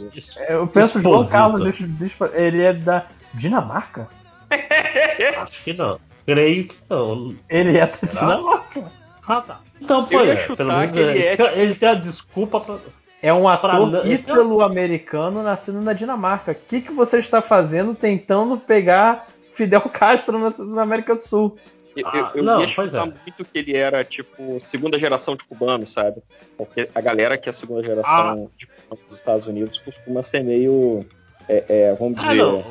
É, 0.48 0.54
Eu 0.54 0.66
penso 0.68 1.00
João 1.00 1.22
Esposito. 1.22 1.32
Carlos 1.32 1.78
Despa- 1.98 2.30
Ele 2.34 2.62
é 2.62 2.72
da 2.72 3.04
Dinamarca? 3.34 4.08
acho 5.42 5.64
que 5.64 5.72
não. 5.72 5.98
Creio 6.24 6.68
que 6.68 6.76
não. 6.88 7.34
Ele 7.48 7.76
é 7.78 7.86
da 7.86 7.88
Será? 7.96 8.12
Dinamarca. 8.36 8.84
Ah, 9.26 9.40
tá. 9.40 9.60
Então, 9.80 10.04
pô, 10.04 10.20
é, 10.20 10.36
pelo 10.36 10.72
menos 10.72 10.96
ele 10.96 11.18
é, 11.18 11.26
ele, 11.32 11.36
tem- 11.36 11.58
ele 11.58 11.74
tem 11.74 11.88
a 11.88 11.94
desculpa 11.94 12.60
pra. 12.60 12.76
É 13.22 13.32
um 13.32 13.48
ator 13.48 14.06
ítalo-americano 14.06 15.42
nascido 15.42 15.80
na 15.80 15.92
Dinamarca. 15.92 16.52
O 16.52 16.54
que, 16.54 16.80
que 16.80 16.92
você 16.92 17.18
está 17.18 17.42
fazendo 17.42 17.94
tentando 17.94 18.56
pegar 18.56 19.26
Fidel 19.56 19.80
Castro 19.82 20.38
na, 20.38 20.52
na 20.64 20.82
América 20.82 21.14
do 21.14 21.26
Sul? 21.26 21.56
Eu, 21.96 22.06
Ah, 22.06 22.30
eu, 22.34 22.40
eu 22.40 22.42
não, 22.44 22.60
ia 22.60 22.68
chutar 22.68 23.06
é. 23.08 23.10
muito 23.10 23.44
que 23.44 23.58
ele 23.58 23.74
era, 23.76 24.04
tipo, 24.04 24.60
segunda 24.60 24.98
geração 24.98 25.34
de 25.34 25.44
cubano, 25.44 25.86
sabe? 25.86 26.22
Porque 26.56 26.88
a 26.94 27.00
galera 27.00 27.38
que 27.38 27.48
é 27.48 27.52
segunda 27.52 27.82
geração 27.82 28.50
de 28.56 28.66
cubano 28.66 29.00
dos 29.08 29.16
Estados 29.16 29.46
Unidos 29.46 29.78
costuma 29.78 30.22
ser 30.22 30.44
meio, 30.44 31.06
é, 31.48 31.64
é, 31.68 31.94
vamos 31.94 32.18
Ah, 32.18 32.22
dizer, 32.22 32.34
não. 32.36 32.62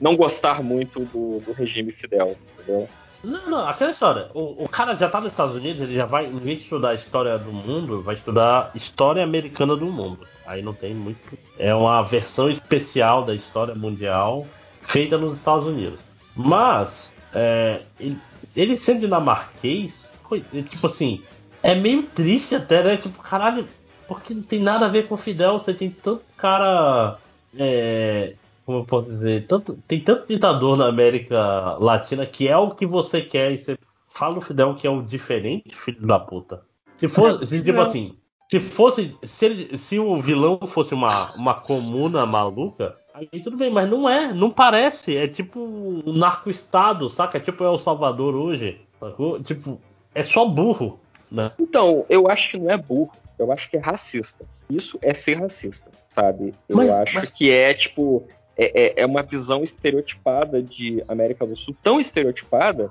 não. 0.00 0.12
o- 0.12 0.16
gostar 0.16 0.62
muito 0.62 1.00
do, 1.06 1.40
do 1.40 1.52
regime 1.52 1.90
Fidel, 1.90 2.36
entendeu? 2.58 2.86
Não, 3.22 3.48
não, 3.48 3.66
aquela 3.66 3.90
história. 3.92 4.28
O, 4.34 4.64
o 4.64 4.68
cara 4.68 4.94
já 4.94 5.08
tá 5.08 5.18
nos 5.18 5.30
Estados 5.30 5.56
Unidos, 5.56 5.80
ele 5.80 5.94
já 5.94 6.04
vai, 6.04 6.26
em 6.26 6.36
vez 6.36 6.58
de 6.58 6.64
estudar 6.64 6.90
a 6.90 6.94
história 6.94 7.38
do 7.38 7.50
mundo, 7.50 8.02
vai 8.02 8.14
estudar 8.16 8.70
história 8.74 9.24
americana 9.24 9.74
do 9.74 9.86
mundo. 9.86 10.26
Aí 10.44 10.60
não 10.60 10.74
tem 10.74 10.92
muito. 10.92 11.18
É 11.58 11.74
uma 11.74 12.02
versão 12.02 12.50
especial 12.50 13.24
da 13.24 13.34
história 13.34 13.74
mundial 13.74 14.46
feita 14.86 15.18
nos 15.18 15.36
Estados 15.36 15.66
Unidos. 15.66 16.00
Mas, 16.36 17.14
é, 17.32 17.82
ele, 17.98 18.18
ele 18.56 18.76
sendo 18.76 19.00
dinamarquês, 19.00 20.08
é, 20.52 20.62
tipo 20.62 20.86
assim, 20.86 21.22
é 21.62 21.74
meio 21.74 22.02
triste 22.04 22.54
até, 22.54 22.82
né? 22.82 22.96
Tipo, 22.96 23.22
caralho, 23.22 23.66
porque 24.06 24.34
não 24.34 24.42
tem 24.42 24.60
nada 24.60 24.86
a 24.86 24.88
ver 24.88 25.06
com 25.06 25.14
o 25.14 25.18
Fidel, 25.18 25.58
você 25.58 25.72
tem 25.72 25.90
tanto 25.90 26.22
cara. 26.36 27.18
É, 27.56 28.34
como 28.66 28.78
eu 28.78 28.84
posso 28.84 29.08
dizer, 29.08 29.46
tanto, 29.46 29.74
tem 29.86 30.00
tanto 30.00 30.26
ditador 30.26 30.76
na 30.76 30.86
América 30.86 31.76
Latina 31.78 32.24
que 32.24 32.48
é 32.48 32.56
o 32.56 32.70
que 32.70 32.86
você 32.86 33.20
quer 33.20 33.52
e 33.52 33.58
você 33.58 33.78
fala 34.08 34.38
o 34.38 34.40
Fidel 34.40 34.74
que 34.74 34.86
é 34.86 34.90
o 34.90 35.02
diferente, 35.02 35.74
filho 35.76 36.06
da 36.06 36.18
puta. 36.18 36.62
Se 36.96 37.08
fosse, 37.08 37.46
se, 37.46 37.62
tipo 37.62 37.78
é. 37.78 37.82
assim, 37.82 38.16
se 38.50 38.60
fosse, 38.60 39.16
se, 39.26 39.44
ele- 39.44 39.78
se 39.78 39.98
o 39.98 40.16
vilão 40.18 40.58
fosse 40.66 40.94
uma, 40.94 41.32
uma 41.34 41.54
comuna 41.54 42.24
maluca, 42.24 42.96
aí 43.14 43.40
tudo 43.42 43.56
bem, 43.56 43.70
mas 43.70 43.88
não 43.88 44.08
é, 44.08 44.32
não 44.32 44.50
parece, 44.50 45.16
é 45.16 45.26
tipo 45.28 45.60
um 45.60 46.12
narco-estado, 46.12 47.08
saca? 47.10 47.38
É 47.38 47.40
tipo 47.40 47.62
El 47.64 47.78
Salvador 47.78 48.34
hoje, 48.34 48.80
sacou? 48.98 49.42
Tipo, 49.42 49.80
é 50.14 50.22
só 50.24 50.44
burro, 50.46 50.98
né? 51.30 51.52
Então, 51.58 52.04
eu 52.08 52.28
acho 52.28 52.50
que 52.50 52.58
não 52.58 52.70
é 52.70 52.76
burro, 52.76 53.12
eu 53.38 53.50
acho 53.52 53.70
que 53.70 53.76
é 53.76 53.80
racista. 53.80 54.44
Isso 54.68 54.98
é 55.00 55.14
ser 55.14 55.38
racista, 55.40 55.90
sabe? 56.08 56.54
Eu 56.68 56.76
Mas- 56.76 56.90
acho 56.90 57.14
mas- 57.16 57.30
que 57.30 57.50
é, 57.50 57.72
tipo, 57.74 58.24
é, 58.56 58.82
é- 58.98 59.02
é 59.02 59.06
uma 59.06 59.22
visão 59.22 59.62
estereotipada 59.62 60.62
de 60.62 61.02
América 61.08 61.46
do 61.46 61.56
Sul, 61.56 61.76
tão 61.82 62.00
estereotipada, 62.00 62.90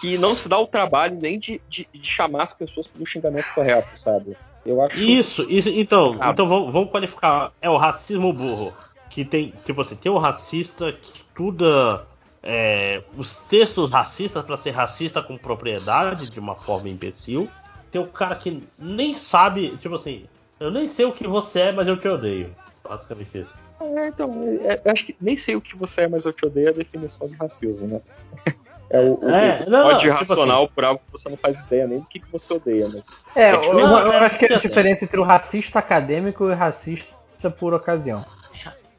que 0.00 0.18
não 0.18 0.34
se 0.34 0.48
dá 0.48 0.58
o 0.58 0.66
trabalho 0.66 1.18
nem 1.20 1.38
de, 1.38 1.60
de- 1.68 1.88
de 1.92 2.06
chamar 2.08 2.42
as 2.42 2.52
pessoas 2.52 2.86
pelo 2.86 3.06
xingamento 3.06 3.46
correto, 3.54 3.98
sabe? 3.98 4.36
Eu 4.64 4.82
acho. 4.82 4.98
Isso, 4.98 5.46
isso, 5.48 5.68
então, 5.68 6.16
Ah. 6.20 6.30
então 6.30 6.48
vamos, 6.48 6.72
vamos 6.72 6.90
qualificar. 6.90 7.52
É 7.62 7.70
o 7.70 7.76
racismo 7.76 8.32
burro. 8.32 8.74
Que 9.16 9.24
tem, 9.24 9.50
tipo 9.64 9.80
assim, 9.80 9.94
tem 9.96 10.12
o 10.12 10.18
racista 10.18 10.92
que 10.92 11.10
estuda 11.10 12.06
é, 12.42 13.02
os 13.16 13.38
textos 13.48 13.90
racistas 13.90 14.44
pra 14.44 14.58
ser 14.58 14.72
racista 14.72 15.22
com 15.22 15.38
propriedade 15.38 16.28
de 16.28 16.38
uma 16.38 16.54
forma 16.54 16.90
imbecil. 16.90 17.48
Tem 17.90 17.98
o 17.98 18.06
cara 18.06 18.34
que 18.36 18.62
nem 18.78 19.14
sabe, 19.14 19.74
tipo 19.78 19.94
assim, 19.94 20.26
eu 20.60 20.70
nem 20.70 20.86
sei 20.86 21.06
o 21.06 21.12
que 21.12 21.26
você 21.26 21.60
é, 21.60 21.72
mas 21.72 21.88
eu 21.88 21.96
te 21.96 22.06
odeio. 22.06 22.54
Basicamente 22.86 23.38
isso. 23.38 23.54
É, 23.80 24.08
então, 24.08 24.30
é, 24.60 24.82
eu 24.84 24.92
acho 24.92 25.06
que 25.06 25.16
nem 25.18 25.34
sei 25.38 25.56
o 25.56 25.62
que 25.62 25.74
você 25.74 26.02
é, 26.02 26.08
mas 26.08 26.26
eu 26.26 26.32
te 26.34 26.44
odeio 26.44 26.66
é 26.66 26.70
a 26.70 26.74
definição 26.74 27.26
de 27.26 27.34
racismo, 27.36 27.88
né? 27.88 28.00
É 28.88 29.00
o, 29.00 29.14
o, 29.20 29.28
É, 29.30 29.64
o 29.66 29.70
não, 29.70 29.78
não, 29.80 29.86
ódio 29.96 30.14
tipo 30.16 30.28
racional 30.28 30.68
por 30.68 30.84
algo 30.84 31.00
que 31.04 31.10
você 31.10 31.28
não 31.28 31.36
faz 31.36 31.58
ideia 31.58 31.88
nem 31.88 31.98
do 31.98 32.06
que, 32.06 32.20
que 32.20 32.30
você 32.30 32.52
odeia, 32.54 32.86
mas. 32.88 33.08
É, 33.34 33.48
É 33.50 33.52
eu, 33.54 33.60
tipo- 33.62 33.72
eu- 33.80 33.86
Não, 33.88 33.98
eu 33.98 34.12
é 34.12 34.18
acho 34.26 34.38
que 34.38 34.44
é 34.44 34.52
a 34.52 34.58
assim- 34.58 34.68
diferença 34.68 35.04
entre 35.04 35.18
o 35.18 35.24
racista 35.24 35.80
acadêmico 35.80 36.44
e 36.44 36.52
o 36.52 36.54
racista 36.54 37.50
por 37.58 37.74
ocasião. 37.74 38.24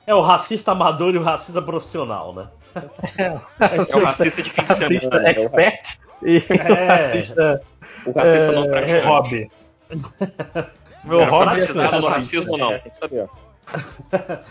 É 0.07 0.15
o 0.15 0.21
racista 0.21 0.71
amador 0.71 1.13
e 1.13 1.17
o 1.17 1.21
racista 1.23 1.61
profissional, 1.61 2.33
né? 2.33 2.47
É 3.17 3.97
o 3.97 4.03
racista 4.03 4.41
de 4.41 4.49
fim 4.49 4.63
de 4.63 4.73
semana. 4.73 4.95
racista 4.95 5.19
né? 5.19 5.31
É 5.33 5.37
o- 5.37 5.41
expert 5.43 5.99
e 6.23 6.37
É. 6.37 6.41
o 6.63 6.87
racista 6.87 7.61
O 8.05 8.11
racista 8.13 8.51
não 8.53 8.63
é, 8.63 8.67
praticante. 8.69 9.05
hobby. 9.07 9.51
Meu 11.03 11.21
Era 11.21 11.29
hobby 11.31 11.45
é 11.45 11.73
no 11.73 11.81
racista. 11.81 12.09
racismo, 12.09 12.57
não. 12.57 12.69
Tem 12.79 12.91
que 12.91 12.97
saber. 12.97 13.27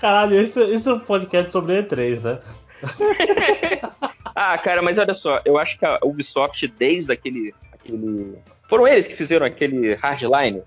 Caralho, 0.00 0.40
isso, 0.40 0.62
isso 0.64 0.90
é 0.90 0.94
um 0.94 1.00
podcast 1.00 1.50
sobre 1.52 1.82
E3, 1.82 2.20
né? 2.22 2.38
Ah, 4.34 4.56
cara, 4.58 4.80
mas 4.82 4.98
olha 4.98 5.14
só, 5.14 5.40
eu 5.44 5.58
acho 5.58 5.78
que 5.78 5.84
a 5.84 5.98
Ubisoft, 6.02 6.66
desde 6.78 7.12
aquele. 7.12 7.54
aquele... 7.72 8.38
Foram 8.68 8.88
eles 8.88 9.06
que 9.06 9.14
fizeram 9.14 9.44
aquele 9.46 9.94
Hardline? 9.94 10.62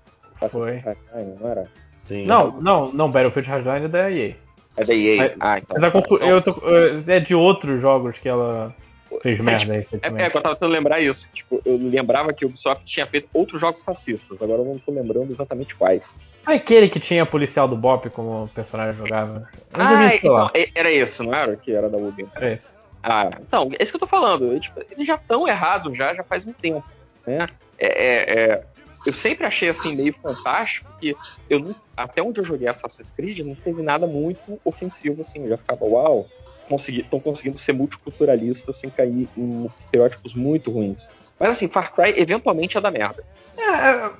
Foi. 0.50 0.76
Hardline, 0.78 1.36
não 1.40 1.50
era? 1.50 1.68
Sim. 2.06 2.24
Não, 2.26 2.60
não, 2.60 2.92
não, 2.92 3.10
Battlefield 3.10 3.48
Hardline 3.48 3.84
é 3.86 3.88
da 3.88 4.10
EA. 4.10 4.34
É 4.76 4.84
da 4.84 4.94
EA. 4.94 5.34
Ah, 5.40 5.58
então. 5.58 5.76
Mas 5.78 5.84
a 5.84 5.90
confu- 5.90 6.14
Então, 6.16 6.28
eu 6.28 6.40
tô- 6.42 6.62
é 7.08 7.20
de 7.20 7.34
outros 7.34 7.80
jogos 7.80 8.18
que 8.18 8.28
ela 8.28 8.74
fez 9.22 9.40
merda 9.40 9.74
É, 9.74 9.78
recentemente. 9.78 10.22
é, 10.22 10.26
eu 10.26 10.42
tava 10.42 10.54
tentando 10.54 10.72
lembrar 10.72 11.00
isso. 11.00 11.28
Tipo, 11.32 11.60
eu 11.64 11.76
lembrava 11.76 12.32
que 12.32 12.44
o 12.44 12.48
Ubisoft 12.48 12.84
tinha 12.84 13.06
feito 13.06 13.28
outros 13.32 13.60
jogos 13.60 13.82
racistas. 13.82 14.40
Agora 14.42 14.60
eu 14.60 14.66
não 14.66 14.78
tô 14.78 14.92
lembrando 14.92 15.30
exatamente 15.32 15.74
quais. 15.74 16.18
Aquele 16.44 16.88
que 16.88 17.00
tinha 17.00 17.24
policial 17.26 17.66
do 17.66 17.76
Bop 17.76 18.08
como 18.10 18.48
personagem 18.54 18.94
jogável. 18.96 19.36
Eu 19.36 19.42
Ah, 19.74 20.14
então, 20.14 20.50
era 20.74 20.92
esse, 20.92 21.22
não 21.22 21.34
era? 21.34 21.56
Que 21.56 21.72
era 21.72 21.88
da 21.88 21.96
Ubi. 21.98 22.26
Era 22.36 22.52
esse. 22.52 22.68
Ah, 23.02 23.30
então, 23.40 23.70
é 23.78 23.82
isso 23.82 23.92
que 23.92 23.96
eu 23.96 24.00
tô 24.00 24.06
falando. 24.06 24.58
Tipo, 24.60 24.80
eles 24.90 25.06
já 25.06 25.14
estão 25.14 25.46
errados 25.48 25.96
já, 25.96 26.12
já 26.14 26.22
faz 26.22 26.46
um 26.46 26.52
tempo. 26.52 26.84
Né? 27.26 27.48
É, 27.78 27.86
é- 27.86 28.40
é- 28.52 28.62
eu 29.06 29.12
sempre 29.12 29.46
achei 29.46 29.68
assim 29.68 29.94
meio 29.94 30.14
fantástico 30.20 30.90
que 31.00 31.16
eu 31.48 31.60
não- 31.60 31.74
até 31.96 32.20
onde 32.20 32.40
eu 32.40 32.44
joguei 32.44 32.68
Assassin's 32.68 33.10
Creed 33.10 33.38
não 33.38 33.54
teve 33.54 33.80
nada 33.80 34.06
muito 34.06 34.60
ofensivo 34.64 35.20
assim. 35.20 35.44
Eu 35.44 35.50
já 35.50 35.56
ficava, 35.56 35.84
uau, 35.84 36.26
estão 36.68 37.20
conseguindo 37.20 37.56
ser 37.56 37.72
multiculturalistas 37.72 38.76
sem 38.76 38.90
cair 38.90 39.28
em 39.36 39.70
estereótipos 39.78 40.34
muito 40.34 40.72
ruins. 40.72 41.08
Mas 41.38 41.50
assim, 41.50 41.68
Far 41.68 41.94
Cry 41.94 42.14
eventualmente 42.16 42.76
é 42.76 42.80
da 42.80 42.90
merda. 42.90 43.22
É, 43.56 43.62
é, 43.62 44.10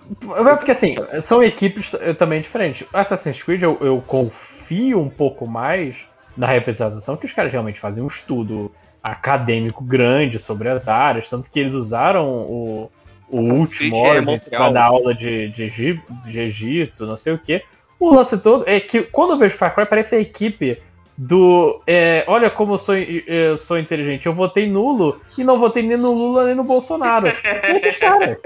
é 0.50 0.56
porque 0.56 0.70
assim, 0.70 0.94
são 1.20 1.42
equipes 1.42 1.90
também 2.18 2.40
diferentes. 2.40 2.86
Assassin's 2.92 3.42
Creed 3.42 3.62
eu, 3.62 3.76
eu 3.80 4.00
confio 4.06 5.00
um 5.00 5.10
pouco 5.10 5.46
mais 5.46 5.96
na 6.36 6.46
representação 6.46 7.16
que 7.16 7.26
os 7.26 7.32
caras 7.32 7.50
realmente 7.50 7.80
fazem 7.80 8.02
um 8.02 8.06
estudo 8.06 8.70
acadêmico 9.02 9.82
grande 9.82 10.38
sobre 10.38 10.68
as 10.68 10.86
áreas, 10.86 11.28
tanto 11.28 11.50
que 11.50 11.58
eles 11.58 11.74
usaram 11.74 12.28
o, 12.28 12.90
o 13.28 13.38
último 13.40 14.06
é 14.06 14.20
Montreal. 14.20 14.62
para 14.62 14.72
dar 14.72 14.84
aula 14.84 15.14
de, 15.14 15.48
de, 15.48 15.64
Egi- 15.64 16.00
de 16.24 16.38
Egito, 16.40 17.06
não 17.06 17.16
sei 17.16 17.32
o 17.34 17.38
que. 17.38 17.62
O 17.98 18.14
lance 18.14 18.36
todo 18.38 18.64
é 18.66 18.78
que 18.78 19.02
quando 19.02 19.32
eu 19.32 19.38
vejo 19.38 19.56
Far 19.56 19.74
Cry 19.74 19.86
parece 19.86 20.14
a 20.16 20.20
equipe 20.20 20.78
do 21.18 21.80
é, 21.86 22.24
olha 22.26 22.50
como 22.50 22.74
eu 22.74 22.78
sou, 22.78 22.94
eu 22.94 23.56
sou 23.56 23.78
inteligente, 23.78 24.26
eu 24.26 24.34
votei 24.34 24.68
nulo 24.68 25.18
e 25.38 25.42
não 25.42 25.58
votei 25.58 25.82
nem 25.82 25.96
no 25.96 26.12
Lula 26.12 26.44
nem 26.44 26.54
no 26.54 26.62
Bolsonaro. 26.64 27.26
E 27.28 27.32
esses 27.76 27.96
caras. 27.96 28.38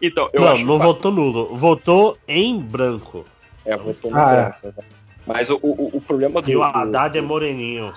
Então, 0.00 0.28
eu 0.32 0.40
não, 0.40 0.48
acho 0.48 0.64
não 0.64 0.78
que 0.78 0.84
votou 0.86 1.12
nulo, 1.12 1.54
votou 1.56 2.16
em 2.26 2.58
branco. 2.58 3.26
É, 3.64 3.76
votou 3.76 4.10
no 4.10 4.16
Ah, 4.18 4.32
é. 4.32 4.36
branco, 4.42 4.58
exato. 4.68 4.88
Mas 5.26 5.48
o, 5.50 5.56
o, 5.62 5.90
o 5.96 6.00
problema 6.00 6.40
do. 6.42 6.50
E 6.50 6.56
o 6.56 6.58
do- 6.58 6.64
Haddad 6.64 7.16
é 7.16 7.20
moreninho. 7.20 7.92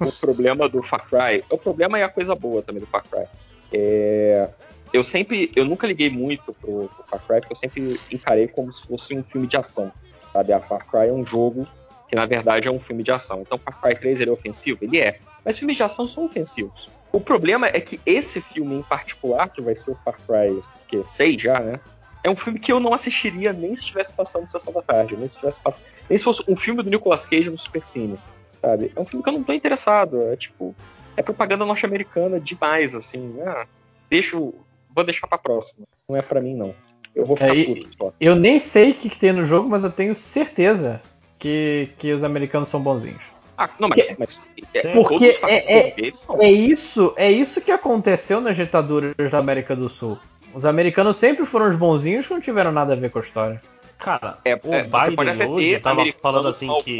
o 0.00 0.12
problema 0.12 0.68
do 0.68 0.82
Far 0.82 1.04
Cry. 1.08 1.44
O 1.50 1.58
problema 1.58 1.98
é 1.98 2.04
a 2.04 2.08
coisa 2.08 2.34
boa 2.34 2.62
também 2.62 2.80
do 2.80 2.86
Far 2.86 3.02
Cry. 3.02 3.24
É, 3.72 4.48
eu 4.92 5.04
sempre. 5.04 5.50
Eu 5.54 5.64
nunca 5.64 5.86
liguei 5.86 6.10
muito 6.10 6.52
pro, 6.54 6.88
pro 6.88 7.04
Far 7.08 7.20
Cry, 7.26 7.40
porque 7.40 7.52
eu 7.52 7.56
sempre 7.56 8.00
encarei 8.10 8.48
como 8.48 8.72
se 8.72 8.86
fosse 8.86 9.16
um 9.16 9.22
filme 9.22 9.46
de 9.46 9.56
ação. 9.56 9.92
Sabe? 10.32 10.52
A 10.52 10.60
Far 10.60 10.86
Cry 10.86 11.08
é 11.08 11.12
um 11.12 11.24
jogo 11.24 11.66
que 12.08 12.16
na 12.16 12.24
verdade 12.24 12.68
é 12.68 12.70
um 12.70 12.80
filme 12.80 13.02
de 13.02 13.12
ação. 13.12 13.42
Então 13.42 13.58
Far 13.58 13.80
Cry 13.80 13.94
3 13.96 14.20
ele 14.20 14.30
é 14.30 14.32
ofensivo? 14.32 14.78
Ele 14.82 14.98
é. 14.98 15.18
Mas 15.44 15.58
filmes 15.58 15.76
de 15.76 15.82
ação 15.82 16.08
são 16.08 16.24
ofensivos. 16.24 16.90
O 17.12 17.20
problema 17.20 17.66
é 17.66 17.80
que 17.80 18.00
esse 18.04 18.40
filme 18.40 18.76
em 18.76 18.82
particular, 18.82 19.48
que 19.48 19.60
vai 19.60 19.74
ser 19.74 19.90
o 19.90 19.98
Far 20.04 20.18
Cry 20.26 20.62
que 20.88 21.02
6 21.06 21.42
já, 21.42 21.60
né? 21.60 21.80
É 22.24 22.30
um 22.30 22.36
filme 22.36 22.58
que 22.58 22.72
eu 22.72 22.80
não 22.80 22.92
assistiria 22.92 23.52
nem 23.52 23.74
se 23.74 23.82
estivesse 23.82 24.12
passando 24.12 24.44
no 24.44 24.50
Sessão 24.50 24.72
da 24.72 24.82
Tarde, 24.82 25.16
nem 25.16 25.28
se 25.28 25.36
tivesse 25.36 25.60
pass... 25.60 25.82
nem 26.08 26.18
se 26.18 26.24
fosse 26.24 26.42
um 26.48 26.56
filme 26.56 26.82
do 26.82 26.90
Nicolas 26.90 27.24
Cage 27.24 27.48
no 27.48 27.56
Super 27.56 27.84
Cine 27.84 28.18
sabe? 28.60 28.92
É 28.94 29.00
um 29.00 29.04
filme 29.04 29.22
que 29.22 29.28
eu 29.28 29.34
não 29.34 29.42
tô 29.42 29.52
interessado. 29.52 30.22
É 30.24 30.36
tipo, 30.36 30.74
é 31.16 31.22
propaganda 31.22 31.64
norte-americana 31.64 32.40
demais, 32.40 32.94
assim. 32.94 33.36
Ah, 33.44 33.66
deixo, 34.10 34.54
vou 34.98 35.04
deixar 35.04 35.26
pra 35.28 35.38
próxima. 35.38 35.86
Não 36.08 36.16
é 36.16 36.22
pra 36.22 36.40
mim, 36.40 36.54
não. 36.54 36.74
Eu 37.14 37.24
vou 37.24 37.36
ficar 37.36 37.56
É, 37.56 37.64
puto 37.64 37.88
só. 37.96 38.12
Eu 38.20 38.34
nem 38.36 38.58
sei 38.58 38.90
o 38.90 38.94
que, 38.94 39.08
que 39.08 39.18
tem 39.18 39.32
no 39.32 39.44
jogo, 39.44 39.68
mas 39.68 39.84
eu 39.84 39.90
tenho 39.90 40.14
certeza 40.14 41.00
que, 41.38 41.88
que 41.98 42.12
os 42.12 42.24
americanos 42.24 42.68
são 42.68 42.80
bonzinhos. 42.80 43.22
Ah, 43.56 43.70
não, 43.78 43.88
mas, 43.88 43.98
Que- 44.02 44.16
mas 44.18 44.40
é, 44.74 44.92
porque 44.92 45.36
é- 45.42 45.90
é- 45.90 46.12
são. 46.14 46.40
É 46.40 46.50
isso, 46.50 47.12
é 47.16 47.30
isso 47.30 47.60
que 47.60 47.72
aconteceu 47.72 48.40
nas 48.40 48.56
ditaduras 48.56 49.14
da 49.30 49.38
América 49.38 49.74
do 49.74 49.88
Sul. 49.88 50.18
Os 50.54 50.64
americanos 50.64 51.16
sempre 51.16 51.44
foram 51.44 51.68
os 51.70 51.76
bonzinhos 51.76 52.26
que 52.26 52.32
não 52.34 52.40
tiveram 52.40 52.72
nada 52.72 52.92
a 52.92 52.96
ver 52.96 53.10
com 53.10 53.18
a 53.18 53.22
história. 53.22 53.62
Cara, 53.98 54.38
É, 54.44 54.54
o 54.54 54.72
é, 54.72 54.84
você 54.84 54.88
pode 54.88 55.16
Biden 55.16 55.34
até 55.34 55.46
hoje 55.46 55.70
ter 55.70 55.80
tava 55.80 56.04
falando 56.22 56.48
assim 56.48 56.68
que 56.84 56.98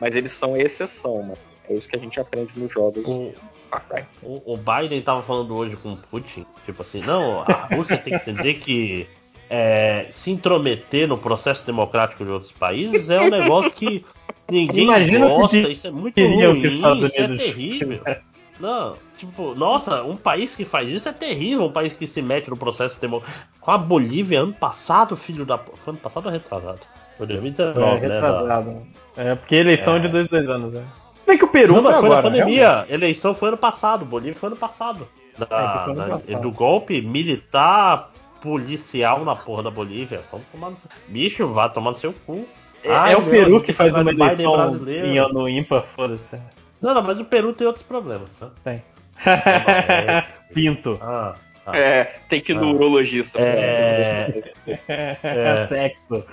mas 0.00 0.14
eles 0.14 0.30
são 0.32 0.56
exceção, 0.56 1.16
mano. 1.22 1.38
É 1.70 1.74
isso 1.74 1.88
que 1.88 1.96
a 1.96 2.00
gente 2.00 2.18
aprende 2.18 2.50
nos 2.56 2.72
jogos 2.72 3.08
o, 3.08 3.32
o, 4.24 4.54
o 4.54 4.56
Biden 4.56 5.00
tava 5.00 5.22
falando 5.22 5.54
hoje 5.54 5.76
com 5.76 5.92
o 5.92 5.96
Putin, 5.96 6.44
tipo 6.66 6.82
assim, 6.82 7.00
não, 7.02 7.42
a 7.42 7.68
Rússia 7.72 7.96
tem 7.96 8.18
que 8.18 8.30
entender 8.30 8.54
que 8.54 9.06
é, 9.48 10.08
se 10.10 10.32
intrometer 10.32 11.06
no 11.06 11.16
processo 11.16 11.64
democrático 11.64 12.24
de 12.24 12.30
outros 12.30 12.50
países 12.50 13.08
é 13.08 13.20
um 13.20 13.30
negócio 13.30 13.70
que 13.70 14.04
ninguém 14.50 14.84
Imagina 14.84 15.28
gosta, 15.28 15.56
isso 15.56 15.86
é 15.86 15.90
muito 15.92 16.20
ruim, 16.20 16.60
isso 16.60 17.20
é 17.20 17.36
terrível. 17.36 18.00
Não, 18.58 18.96
tipo, 19.16 19.54
nossa, 19.54 20.02
um 20.02 20.16
país 20.16 20.54
que 20.54 20.64
faz 20.64 20.88
isso 20.88 21.08
é 21.08 21.12
terrível, 21.12 21.64
um 21.64 21.72
país 21.72 21.94
que 21.94 22.06
se 22.06 22.20
mete 22.20 22.50
no 22.50 22.56
processo 22.56 23.00
democrático. 23.00 23.46
Com 23.58 23.70
a 23.70 23.78
Bolívia 23.78 24.40
ano 24.40 24.52
passado, 24.52 25.16
filho 25.16 25.46
da. 25.46 25.56
Foi 25.56 25.92
ano 25.92 25.98
passado 26.00 26.26
ou 26.26 26.32
retrasado? 26.32 26.80
Foi 27.16 27.26
2019, 27.26 27.80
é, 27.80 28.00
né? 28.00 28.08
da- 28.08 28.14
retrasado. 28.14 28.82
É, 29.16 29.34
porque 29.34 29.54
eleição 29.54 29.94
É. 29.94 29.96
é 29.96 30.00
de 30.00 30.08
dois, 30.08 30.28
dois 30.28 30.48
anos, 30.50 30.74
né? 30.74 30.84
Bem 31.30 31.38
que 31.38 31.44
o 31.44 31.48
Peru 31.48 31.74
Não, 31.74 31.82
foi 31.82 31.90
mas 31.92 32.00
foi 32.00 32.08
agora, 32.10 32.22
na 32.22 32.28
pandemia. 32.30 32.68
realmente. 32.68 32.92
Eleição 32.92 33.34
foi 33.34 33.48
ano 33.48 33.56
passado. 33.56 34.04
Bolívia 34.04 34.34
foi 34.34 34.48
ano 34.48 34.56
passado. 34.56 35.08
Da- 35.38 35.46
É, 35.46 35.84
foi 35.84 35.92
ano 35.92 35.94
da- 35.94 36.18
passado. 36.18 36.40
Do 36.42 36.50
golpe 36.52 37.00
militar 37.00 38.10
policial 38.40 39.24
na 39.24 39.36
porra 39.36 39.62
da 39.62 39.70
Bolívia. 39.70 40.22
Vamos 40.32 40.46
tomar 40.50 40.70
no 40.70 40.76
seu... 40.78 40.90
Bicho, 41.08 41.48
vá 41.48 41.68
tomar 41.68 41.92
no 41.92 41.98
seu 41.98 42.12
cu. 42.26 42.46
É, 42.82 42.90
Ai, 42.92 43.12
é 43.12 43.16
o 43.16 43.22
Peru 43.22 43.60
que 43.62 43.72
faz 43.72 43.92
uma 43.94 44.10
eleição 44.10 44.52
brasileiro. 44.52 45.06
em 45.06 45.18
ano 45.18 45.48
ímpar, 45.48 45.84
foda-se. 45.94 46.38
Não, 46.80 46.94
não, 46.94 47.02
mas 47.02 47.20
o 47.20 47.24
Peru 47.26 47.52
tem 47.52 47.66
outros 47.66 47.84
problemas. 47.84 48.28
Né? 48.40 48.48
Tem. 48.64 48.82
é. 49.26 50.24
Pinto. 50.54 50.98
Ah, 51.00 51.34
ah. 51.66 51.76
É, 51.76 52.16
tem 52.28 52.40
que 52.40 52.52
ir 52.52 52.54
no 52.56 52.68
Ah. 52.70 52.72
urologista. 52.72 53.38
É. 53.40 54.42
É. 55.22 55.66
Sexo. 55.66 56.24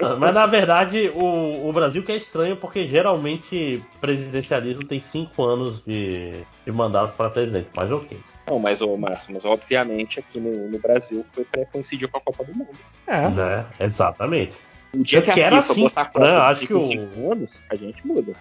Não, 0.00 0.18
mas 0.18 0.34
na 0.34 0.46
verdade 0.46 1.10
o, 1.14 1.68
o 1.68 1.72
Brasil 1.72 2.02
que 2.02 2.12
é 2.12 2.16
estranho 2.16 2.56
porque 2.56 2.86
geralmente 2.86 3.82
presidencialismo 4.00 4.84
tem 4.84 5.00
cinco 5.00 5.44
anos 5.44 5.82
de, 5.86 6.32
de 6.64 6.72
mandato 6.72 7.14
para 7.16 7.28
presidente. 7.30 7.68
Mas 7.74 7.90
ok. 7.90 8.18
Não, 8.46 8.58
mas, 8.58 8.80
Márcio, 8.80 9.34
mas 9.34 9.44
obviamente 9.44 10.18
aqui 10.20 10.40
no, 10.40 10.68
no 10.70 10.78
Brasil 10.78 11.22
foi 11.22 11.44
pra 11.44 11.66
coincidir 11.66 12.08
com 12.08 12.16
a 12.16 12.20
Copa 12.20 12.44
do 12.44 12.54
Mundo. 12.56 12.78
É. 13.06 13.28
Né? 13.28 13.66
Exatamente. 13.78 14.52
O 14.94 15.02
dia 15.02 15.18
Eu 15.18 15.22
que 15.22 15.30
a 15.30 15.34
quero 15.34 15.56
FIFA 15.56 15.72
assim, 15.72 15.82
botar 15.82 16.00
a 16.00 16.04
Copa 16.06 16.20
né, 16.20 16.30
de 16.32 16.40
acho 16.40 16.60
cinco 16.60 16.66
que 16.68 16.74
o- 16.74 16.80
cinco 16.80 17.32
anos, 17.32 17.64
a 17.70 17.76
gente 17.76 18.06
muda. 18.06 18.32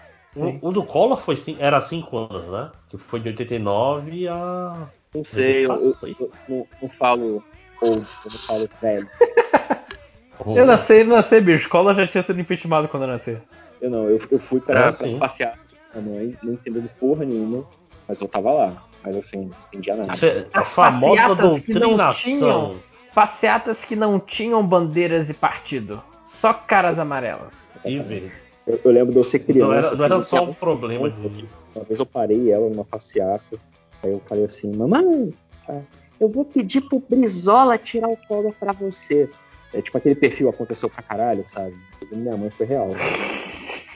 O, 0.62 0.70
o 0.70 0.72
do 0.72 0.84
Collor 0.84 1.20
foi, 1.20 1.38
era 1.60 1.82
5 1.82 2.18
anos, 2.18 2.52
né? 2.52 2.72
Que 2.90 2.98
foi 2.98 3.20
de 3.20 3.30
89 3.30 4.28
a. 4.28 4.88
Não 5.16 5.24
sei, 5.26 5.66
eu, 5.66 5.96
eu- 6.02 6.16
eu 6.48 6.68
não, 6.82 6.90
falo 6.90 7.44
old, 7.82 8.06
eu 8.26 8.32
não 8.32 8.40
falo 8.40 8.70
velho. 8.82 9.10
Eu 10.56 10.66
nasci, 10.68 11.04
nasci, 11.04 11.42
bicho. 11.42 11.64
Escola 11.64 11.96
já 11.96 12.06
tinha 12.06 12.22
sido 12.22 12.40
impeachment 12.40 12.88
quando 12.88 13.04
eu 13.04 13.10
nasci. 13.10 13.38
Eu 13.82 13.90
não, 13.90 14.04
eu, 14.08 14.22
eu 14.30 14.38
fui 14.40 14.60
pra, 14.60 14.90
Ah, 14.90 14.94
pra 14.94 15.10
passear 15.18 15.58
com 15.92 15.98
a 15.98 16.02
mãe, 16.02 16.38
não 16.44 16.54
entendendo 16.54 16.88
porra 17.00 17.26
nenhuma, 17.26 17.66
mas 18.08 18.22
eu 18.22 18.28
tava 18.28 18.52
lá. 18.54 18.84
Mas 19.04 19.16
assim, 19.16 19.46
não 19.46 19.52
entendia 19.74 19.96
nada. 19.96 20.14
Isso 20.14 20.26
é 20.28 20.46
a 20.54 20.60
As 20.62 20.72
famosa 20.72 21.22
passeatas 21.22 21.60
que 21.62 21.74
não 21.74 21.80
doutrinação. 21.80 22.14
tinham. 22.14 22.76
Passeatas 23.16 23.84
que 23.84 23.96
não 23.96 24.20
tinham 24.20 24.66
bandeiras 24.66 25.28
e 25.30 25.34
partido. 25.34 26.04
Só 26.28 26.54
caras 26.54 27.00
amarelas. 27.00 27.64
E 27.84 27.98
vê. 28.00 28.32
Eu, 28.68 28.80
eu 28.84 28.92
lembro 28.92 29.14
de 29.14 29.18
eu 29.20 29.24
ser 29.24 29.40
criança. 29.40 29.68
Não 29.68 29.74
era, 29.74 29.96
não 29.96 30.06
era 30.06 30.16
assim, 30.18 30.30
só 30.30 30.44
um 30.44 30.54
problema 30.54 31.10
de. 31.10 31.48
Uma 31.74 31.86
vez 31.86 32.00
eu 32.00 32.06
parei 32.06 32.52
ela 32.52 32.70
numa 32.70 32.84
passeata. 32.84 33.58
Aí 34.04 34.12
eu 34.12 34.22
falei 34.28 34.44
assim, 34.44 34.76
mamãe, 34.76 35.34
ah, 35.70 35.80
eu 36.20 36.28
vou 36.30 36.44
pedir 36.46 36.82
pro 36.82 37.00
Brizola 37.10 37.78
tirar 37.78 38.10
o 38.10 38.18
colo 38.28 38.54
pra 38.60 38.74
você. 38.74 39.30
É 39.74 39.82
tipo 39.82 39.98
aquele 39.98 40.16
perfil 40.16 40.50
aconteceu 40.50 40.90
pra 40.90 41.02
caralho, 41.02 41.44
sabe? 41.46 41.76
Segundo 41.98 42.20
minha 42.22 42.38
mãe 42.38 42.50
foi 42.50 42.66
real. 42.66 42.90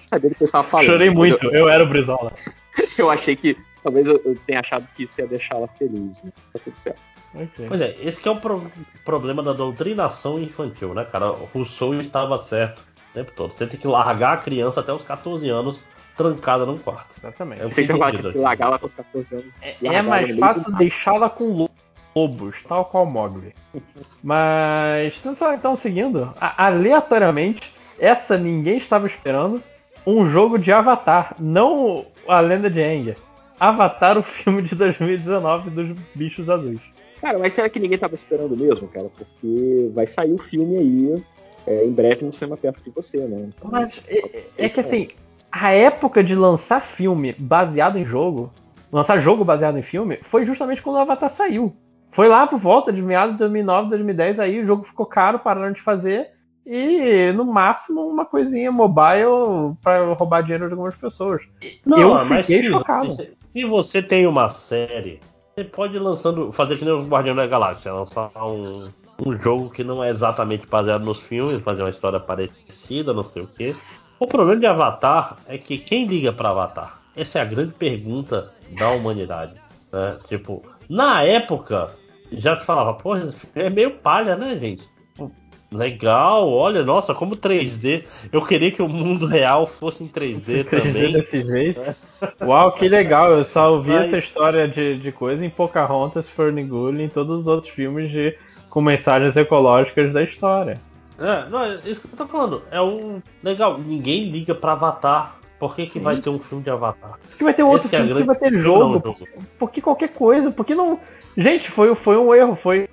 Sabia 0.08 0.30
do 0.30 0.36
que 0.36 0.44
eu 0.44 0.46
estava 0.46 0.68
falando. 0.68 0.88
Chorei 0.88 1.10
muito, 1.10 1.46
eu, 1.54 1.70
era 1.70 1.84
o 1.84 1.88
Brizola. 1.88 2.34
Eu, 2.78 2.86
eu 3.06 3.10
achei 3.10 3.36
que. 3.36 3.58
Talvez 3.84 4.08
eu, 4.08 4.22
eu 4.24 4.38
tenha 4.46 4.60
achado 4.60 4.88
que 4.96 5.04
isso 5.04 5.20
ia 5.22 5.28
deixá-la 5.28 5.68
feliz. 5.68 6.24
Né? 6.24 6.32
Tá 6.54 6.60
tudo 6.64 6.76
certo. 6.78 7.02
Ok. 7.34 7.66
Pois 7.68 7.82
é, 7.82 7.96
esse 8.02 8.20
que 8.22 8.28
é 8.28 8.32
o 8.32 8.36
pro- 8.36 8.70
problema 9.06 9.42
da 9.42 9.54
doutrinação 9.54 10.38
infantil, 10.40 10.94
né, 10.94 11.06
cara? 11.06 11.32
O 11.32 11.46
Rousseau 11.54 11.94
estava 11.96 12.38
certo 12.40 12.84
o 13.12 13.14
tempo 13.14 13.32
todo. 13.36 13.52
Você 13.54 13.68
tem 13.68 13.80
que 13.80 13.88
largar 13.88 14.34
a 14.34 14.38
criança 14.38 14.80
até 14.80 14.94
os 14.94 15.04
14 15.04 15.48
anos 15.50 15.80
trancada 16.18 16.66
num 16.66 16.78
quarto. 16.78 17.18
Exatamente. 17.20 17.62
É 17.62 17.66
o 17.66 17.98
Não 17.98 18.04
aqui. 18.04 18.38
largar 18.38 18.68
ela 18.68 18.80
com 18.80 18.86
os 18.86 18.94
14 18.96 19.36
anos. 19.36 19.46
É, 19.62 19.76
é 19.82 20.02
mais 20.02 20.30
do 20.34 20.40
fácil 20.40 20.72
deixá-la 20.76 21.30
com 21.30 21.46
lo- 21.52 21.70
lobos, 22.16 22.58
tal 22.68 22.86
qual 22.86 23.06
Mogli. 23.06 23.54
Mas, 24.24 25.22
então, 25.26 25.54
então 25.54 25.76
seguindo, 25.76 26.34
a- 26.40 26.66
aleatoriamente, 26.68 27.74
essa 28.00 28.38
ninguém 28.38 28.78
estava 28.78 29.08
esperando, 29.08 29.62
um 30.06 30.30
jogo 30.30 30.58
de 30.58 30.72
Avatar, 30.72 31.36
não 31.40 32.06
a 32.28 32.40
lenda 32.40 32.70
de 32.70 32.82
Aang. 32.82 33.16
Avatar, 33.60 34.18
o 34.18 34.24
filme 34.24 34.62
de 34.62 34.74
2019 34.76 35.70
dos 35.70 35.96
bichos 36.16 36.50
azuis. 36.50 36.80
Cara, 37.20 37.38
mas 37.38 37.54
será 37.54 37.70
que 37.70 37.80
ninguém 37.80 37.98
tava 38.00 38.16
esperando 38.16 38.58
mesmo, 38.58 38.88
cara? 38.88 39.10
Porque 39.16 39.92
vai 39.94 40.08
sair 40.08 40.34
o 40.34 40.40
filme 40.40 40.78
aí 40.78 41.24
é, 41.66 41.86
em 41.86 41.92
breve 41.92 42.26
no 42.26 42.32
cinema 42.32 42.58
perto 42.58 42.84
de 42.84 42.90
você, 42.90 43.18
né? 43.20 43.50
Então, 43.50 43.70
Mas 43.72 44.02
é, 44.08 44.66
é 44.66 44.70
que 44.70 44.80
assim, 44.80 45.10
a 45.52 45.72
época 45.72 46.24
de 46.24 46.36
lançar 46.36 46.84
filme 46.84 47.36
baseado 47.38 47.98
em 47.98 48.06
jogo, 48.06 48.52
lançar 48.92 49.20
jogo 49.20 49.44
baseado 49.44 49.78
em 49.78 49.84
filme, 49.84 50.20
foi 50.24 50.46
justamente 50.46 50.82
quando 50.82 50.96
o 50.96 51.00
Avatar 51.00 51.30
saiu. 51.30 51.76
Foi 52.12 52.28
lá 52.28 52.46
por 52.46 52.60
volta 52.60 52.92
de 52.92 53.02
meados 53.02 53.34
de 53.34 53.40
2009, 53.40 53.90
2010, 53.90 54.40
aí 54.40 54.62
o 54.62 54.66
jogo 54.66 54.84
ficou 54.84 55.06
caro, 55.06 55.40
pararam 55.40 55.72
de 55.72 55.82
fazer. 55.82 56.30
E 56.66 57.32
no 57.34 57.46
máximo 57.46 58.02
uma 58.02 58.26
coisinha 58.26 58.72
mobile 58.72 59.76
pra 59.82 60.14
roubar 60.14 60.42
dinheiro 60.42 60.68
de 60.68 60.74
algumas 60.74 60.94
pessoas. 60.96 61.42
eu 61.86 62.26
mas 62.26 62.46
fiquei 62.46 62.64
se, 62.64 62.70
chocado. 62.70 63.12
Se, 63.14 63.32
se 63.52 63.66
você 63.66 64.02
tem 64.02 64.28
uma 64.28 64.50
série, 64.50 65.20
você 65.56 65.64
pode 65.64 65.96
ir 65.96 66.00
lançando, 66.00 66.52
fazer 66.52 66.78
que 66.78 66.86
nem 66.86 66.94
o 66.94 67.04
Guardião 67.06 67.36
da 67.36 67.48
Galáxia, 67.48 67.92
lançar 67.92 68.30
um, 68.38 68.88
um 69.24 69.38
jogo 69.38 69.70
que 69.70 69.84
não 69.84 70.04
é 70.04 70.10
exatamente 70.10 70.66
baseado 70.68 71.04
nos 71.06 71.20
filmes, 71.20 71.62
fazer 71.62 71.84
uma 71.84 71.90
história 71.90 72.20
parecida, 72.20 73.14
não 73.14 73.24
sei 73.24 73.44
o 73.44 73.48
quê. 73.48 73.76
O 74.20 74.28
problema 74.28 74.60
de 74.60 74.66
Avatar 74.66 75.38
é 75.48 75.58
que 75.58 75.78
quem 75.78 76.06
liga 76.08 76.32
pra 76.34 76.50
Avatar? 76.50 77.00
Essa 77.16 77.40
é 77.40 77.42
a 77.42 77.46
grande 77.46 77.74
pergunta 77.74 78.52
da 78.78 78.90
humanidade. 78.92 79.54
né? 79.92 80.18
Tipo, 80.28 80.64
na 80.90 81.24
época 81.24 81.92
já 82.32 82.56
se 82.56 82.66
falava, 82.66 82.94
pô, 82.94 83.16
é 83.56 83.70
meio 83.70 83.92
palha, 83.92 84.36
né, 84.36 84.58
gente? 84.58 84.84
Pô, 85.16 85.30
Legal, 85.72 86.50
olha, 86.50 86.84
nossa, 86.84 87.14
como 87.14 87.36
3D. 87.36 88.04
Eu 88.32 88.46
queria 88.46 88.72
que 88.72 88.82
o 88.82 88.88
mundo 88.90 89.26
real 89.26 89.66
fosse 89.66 90.04
em 90.04 90.08
3D 90.08 90.64
3D 90.66 90.66
também. 90.94 91.14
desse 91.14 91.42
jeito. 91.44 91.96
Uau, 92.44 92.72
que 92.74 92.88
legal. 92.90 93.32
Eu 93.32 93.44
só 93.44 93.74
ouvi 93.74 93.90
Mas- 93.92 94.08
essa 94.08 94.18
história 94.18 94.68
de, 94.68 94.98
de 94.98 95.12
coisa 95.12 95.46
em 95.46 95.50
Pocahontas, 95.50 96.30
Ferngully 96.30 97.04
em 97.04 97.10
todos 97.10 97.42
os 97.42 97.48
outros 97.48 97.72
filmes 97.74 98.12
de, 98.12 98.38
com 98.72 98.82
mensagens 98.82 99.38
ecológicas 99.38 100.12
da 100.12 100.24
história. 100.24 100.80
É, 101.20 101.48
não, 101.50 101.64
é 101.64 101.76
isso 101.86 102.02
que 102.02 102.08
eu 102.12 102.18
tô 102.18 102.26
falando. 102.26 102.64
É 102.72 102.82
um. 102.82 103.22
Legal, 103.44 103.78
ninguém 103.78 104.32
liga 104.32 104.56
pra 104.56 104.72
Avatar. 104.72 105.36
Por 105.60 105.76
que, 105.76 105.86
que 105.86 106.00
vai 106.00 106.18
ter 106.18 106.32
um 106.32 106.40
filme 106.40 106.64
de 106.64 106.72
Avatar? 106.72 107.20
Porque 107.30 107.44
vai 107.44 107.54
ter 107.54 107.62
outro 107.62 107.86
Esse 107.86 107.96
é 107.96 108.00
filme 108.00 108.08
que 108.16 108.24
grande- 108.24 108.28
vai 108.28 108.50
ter 108.50 108.52
Não, 108.58 108.60
jogo. 108.64 108.94
jogo. 109.06 109.28
Porque 109.60 109.80
qualquer 109.80 110.10
coisa. 110.10 110.50
Porque 110.50 110.74
não. 110.74 111.00
Gente, 111.38 111.70
foi, 111.70 111.94
foi 111.94 112.18
um 112.18 112.34
erro. 112.34 112.56
Foi. 112.56 112.90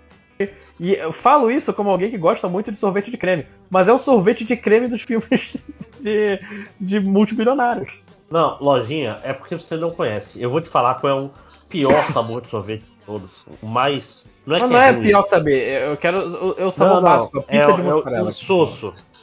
E 0.80 0.92
eu 0.94 1.12
falo 1.12 1.50
isso 1.50 1.72
como 1.72 1.88
alguém 1.90 2.10
que 2.10 2.18
gosta 2.18 2.46
muito 2.48 2.70
de 2.70 2.78
sorvete 2.78 3.10
de 3.10 3.16
creme. 3.16 3.46
Mas 3.70 3.88
é 3.88 3.92
o 3.92 3.98
sorvete 3.98 4.44
de 4.44 4.56
creme 4.56 4.86
dos 4.88 5.00
filmes 5.02 5.56
de, 5.98 6.38
de 6.78 7.00
multibilionários. 7.00 7.90
Não, 8.30 8.58
lojinha, 8.60 9.18
é 9.24 9.32
porque 9.32 9.56
você 9.56 9.76
não 9.76 9.90
conhece. 9.90 10.40
Eu 10.40 10.50
vou 10.50 10.60
te 10.60 10.68
falar 10.68 10.96
qual 10.96 11.10
é 11.18 11.20
o 11.24 11.30
pior 11.68 12.12
sabor 12.12 12.42
de 12.42 12.48
sorvete 12.48 12.84
todos. 13.08 13.46
O 13.62 13.66
mais. 13.66 14.26
Não 14.46 14.56
é 14.56 14.60
Mas 14.60 14.68
que 14.68 14.74
não 14.74 14.82
é 14.82 14.90
ruim. 14.90 15.02
pior 15.02 15.22
saber. 15.24 15.82
Eu 15.88 15.96
quero. 15.96 16.18
Eu, 16.18 16.54
eu 16.58 16.70
sabor 16.72 16.96
Não, 16.96 17.00
não, 17.02 17.08
básico. 17.18 17.38
a 17.38 17.42
Pizza 17.42 17.62
é, 17.62 17.66
de 17.66 17.72
o- 17.72 17.74
é 17.74 17.80
o 17.80 17.94
mussarela. 17.96 18.30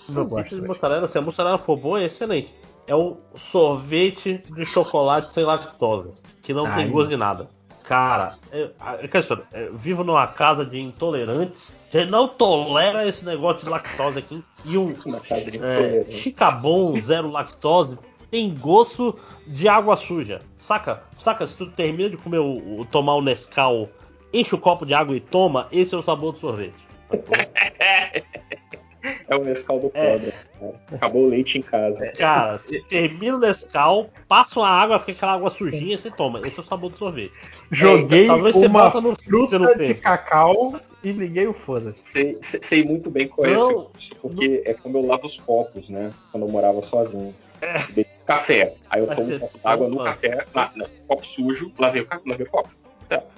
Eu 0.07 0.14
Não, 0.14 0.25
gosto 0.25 0.43
pizza 0.43 0.61
de 0.61 0.67
mussarela, 0.67 1.07
se 1.07 1.17
a 1.17 1.22
mussarela 1.22 1.57
for 1.59 1.77
boa, 1.77 2.01
é 2.01 2.05
excelente. 2.05 2.53
É 2.88 2.95
o 2.95 3.17
sorvete 3.38 4.43
de 4.49 4.65
chocolate 4.65 5.31
sem 5.31 5.43
lactose, 5.43 6.11
que 6.41 6.53
não 6.53 6.65
Ai. 6.65 6.75
tem 6.83 6.91
gosto 6.91 7.09
de 7.09 7.17
nada. 7.17 7.47
Cara, 7.83 8.35
é, 8.51 8.69
é, 9.01 9.07
que 9.07 9.17
história, 9.17 9.43
é, 9.53 9.69
vivo 9.72 10.03
numa 10.03 10.25
casa 10.25 10.65
de 10.65 10.80
intolerantes. 10.80 11.75
Você 11.88 12.03
não 12.05 12.27
tolera 12.27 13.07
esse 13.07 13.23
negócio 13.23 13.64
de 13.64 13.69
lactose 13.69 14.17
aqui. 14.19 14.43
E 14.64 14.75
um 14.75 14.95
é, 15.61 16.11
chicabon 16.11 16.99
zero 16.99 17.30
lactose 17.30 17.97
tem 18.31 18.53
gosto 18.53 19.17
de 19.47 19.67
água 19.67 19.95
suja. 19.95 20.41
Saca? 20.59 21.03
Saca? 21.19 21.45
Se 21.47 21.57
tu 21.57 21.67
termina 21.71 22.09
de 22.09 22.17
comer 22.17 22.39
o, 22.39 22.79
o- 22.81 22.85
tomar 22.85 23.15
o 23.15 23.21
Nescau, 23.21 23.89
enche 24.33 24.53
o 24.55 24.57
copo 24.59 24.85
de 24.85 24.93
água 24.93 25.15
e 25.15 25.19
toma, 25.19 25.67
esse 25.71 25.93
é 25.93 25.97
o 25.97 26.01
sabor 26.03 26.33
do 26.33 26.39
sorvete. 26.39 26.73
É 29.29 29.35
o 29.35 29.43
Nescau 29.43 29.79
do 29.79 29.91
É. 29.93 30.13
pobre. 30.13 30.33
cara. 30.59 30.73
Acabou 30.93 31.25
o 31.25 31.29
leite 31.29 31.59
em 31.59 31.61
casa. 31.61 32.07
Cara, 32.17 32.57
você 32.57 32.81
termina 32.81 33.35
o 33.35 33.39
Nescau, 33.39 34.09
passa 34.27 34.59
uma 34.59 34.67
água, 34.67 34.97
fica 34.97 35.11
aquela 35.11 35.33
água 35.33 35.51
sujinha, 35.51 35.95
você 35.95 36.09
toma. 36.09 36.41
Esse 36.47 36.57
é 36.59 36.63
o 36.63 36.65
sabor 36.65 36.89
do 36.89 36.97
sorvete. 36.97 37.31
Joguei 37.69 38.23
É, 38.23 38.27
talvez 38.27 38.55
você 38.55 38.65
uma 38.65 38.85
bota 38.85 39.01
no 39.01 39.15
fruta 39.15 39.59
de 39.59 39.75
tempo. 39.87 40.01
cacau 40.01 40.79
e 41.03 41.11
liguei 41.11 41.45
o 41.45 41.53
foda-se. 41.53 41.99
Sei, 42.11 42.37
sei- 42.41 42.83
muito 42.83 43.11
bem 43.11 43.27
qual 43.27 43.45
é 43.47 43.51
esse 43.51 43.59
Não, 43.59 43.91
porque 44.23 44.63
é 44.65 44.73
como 44.73 44.97
eu 44.97 45.05
lavo 45.05 45.27
os 45.27 45.37
copos, 45.37 45.87
né? 45.87 46.11
Quando 46.31 46.47
eu 46.47 46.51
morava 46.51 46.81
sozinho. 46.81 47.33
Dei 47.93 48.07
Café. 48.25 48.73
Aí 48.89 49.01
eu 49.01 49.07
tomo 49.07 49.27
você 49.27 49.35
um 49.35 49.39
copo 49.39 49.57
d'água 49.59 49.87
no 49.89 49.97
café, 50.03 50.45
na, 50.53 50.71
na- 50.75 50.85
copo 51.07 51.25
sujo, 51.25 51.71
lavei 51.77 52.01
o, 52.01 52.07
lavei 52.25 52.45
o 52.45 52.49
copo. 52.49 52.69
Certo. 53.07 53.35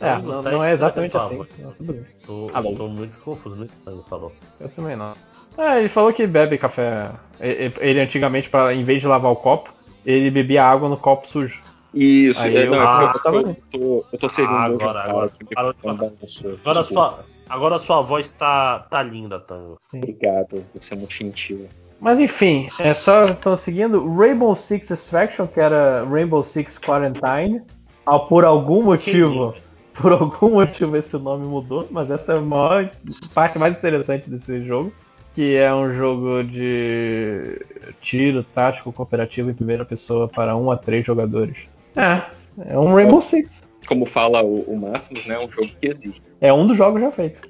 É, 0.00 0.14
Não, 0.14 0.22
não, 0.22 0.42
tá 0.42 0.50
não 0.52 0.64
é 0.64 0.72
exatamente 0.72 1.16
estranho, 1.16 1.42
assim. 1.42 1.62
Não, 1.62 1.72
tudo 1.72 1.92
bem. 1.92 2.04
Tô, 2.26 2.50
Ah, 2.54 2.62
bom. 2.62 2.74
tô 2.74 2.88
muito 2.88 3.18
confuso 3.20 3.56
nisso 3.56 3.74
que 3.84 3.90
ele 3.90 4.02
falou. 4.08 4.32
Eu 4.58 4.68
também 4.70 4.96
não. 4.96 5.14
É, 5.58 5.78
ele 5.80 5.88
falou 5.88 6.12
que 6.12 6.26
bebe 6.26 6.56
café. 6.56 7.10
Ele, 7.40 8.00
antigamente, 8.00 8.48
pra, 8.48 8.72
em 8.72 8.84
vez 8.84 9.00
de 9.02 9.06
lavar 9.08 9.30
o 9.32 9.36
copo, 9.36 9.70
ele 10.06 10.30
bebia 10.30 10.64
água 10.64 10.88
no 10.88 10.96
copo 10.96 11.26
sujo. 11.28 11.60
Isso, 11.92 12.40
Aí 12.40 12.56
é, 12.56 12.66
eu- 12.66 12.70
não, 12.70 12.80
é 12.80 12.86
ah, 12.86 13.12
eu 13.24 13.34
eu, 13.34 13.56
tô, 13.70 14.04
eu 14.12 14.18
tô 14.18 14.28
servindo 14.28 14.56
Ah, 14.56 14.64
agora, 14.64 15.00
agora. 15.02 15.32
Agora 15.54 15.70
a 15.70 16.82
Desculpa. 16.82 16.84
sua, 16.84 17.24
agora 17.48 17.78
sua 17.80 18.00
voz 18.00 18.32
tá, 18.32 18.78
tá 18.90 19.02
linda, 19.02 19.40
Tango. 19.40 19.76
Obrigado, 19.92 20.64
você 20.72 20.94
é 20.94 20.96
muito 20.96 21.12
gentil. 21.12 21.68
Mas 22.00 22.18
enfim, 22.18 22.68
é 22.78 22.94
só 22.94 23.26
estão 23.26 23.56
seguindo 23.56 24.12
Rainbow 24.16 24.56
Six 24.56 24.90
Extraction, 24.90 25.46
que 25.46 25.60
era 25.60 26.04
Rainbow 26.04 26.42
Six 26.42 26.78
Quarantine. 26.78 27.62
Ah, 28.06 28.18
por 28.18 28.44
algum 28.44 28.82
motivo, 28.82 29.54
por 29.92 30.12
algum 30.12 30.50
motivo 30.52 30.96
esse 30.96 31.16
nome 31.18 31.46
mudou, 31.46 31.86
mas 31.90 32.10
essa 32.10 32.32
é 32.32 32.38
a 32.38 32.40
maior 32.40 32.90
parte 33.34 33.58
mais 33.58 33.76
interessante 33.76 34.30
desse 34.30 34.64
jogo, 34.64 34.90
que 35.34 35.56
é 35.56 35.72
um 35.74 35.92
jogo 35.92 36.42
de 36.42 37.60
tiro 38.00 38.42
tático 38.42 38.90
cooperativo 38.92 39.50
em 39.50 39.54
primeira 39.54 39.84
pessoa 39.84 40.26
para 40.26 40.56
1 40.56 40.70
a 40.70 40.76
3 40.78 41.04
jogadores. 41.04 41.68
É, 41.94 42.22
é 42.66 42.78
um 42.78 42.94
Rainbow 42.94 43.20
Six. 43.20 43.62
Como 43.86 44.06
fala 44.06 44.42
o, 44.42 44.62
o 44.62 44.78
Máximos, 44.78 45.26
né? 45.26 45.34
É 45.34 45.38
um 45.38 45.50
jogo 45.50 45.68
que 45.80 45.88
existe. 45.88 46.22
É 46.40 46.52
um 46.52 46.66
dos 46.66 46.78
jogos 46.78 47.00
já 47.00 47.10
feitos. 47.10 47.42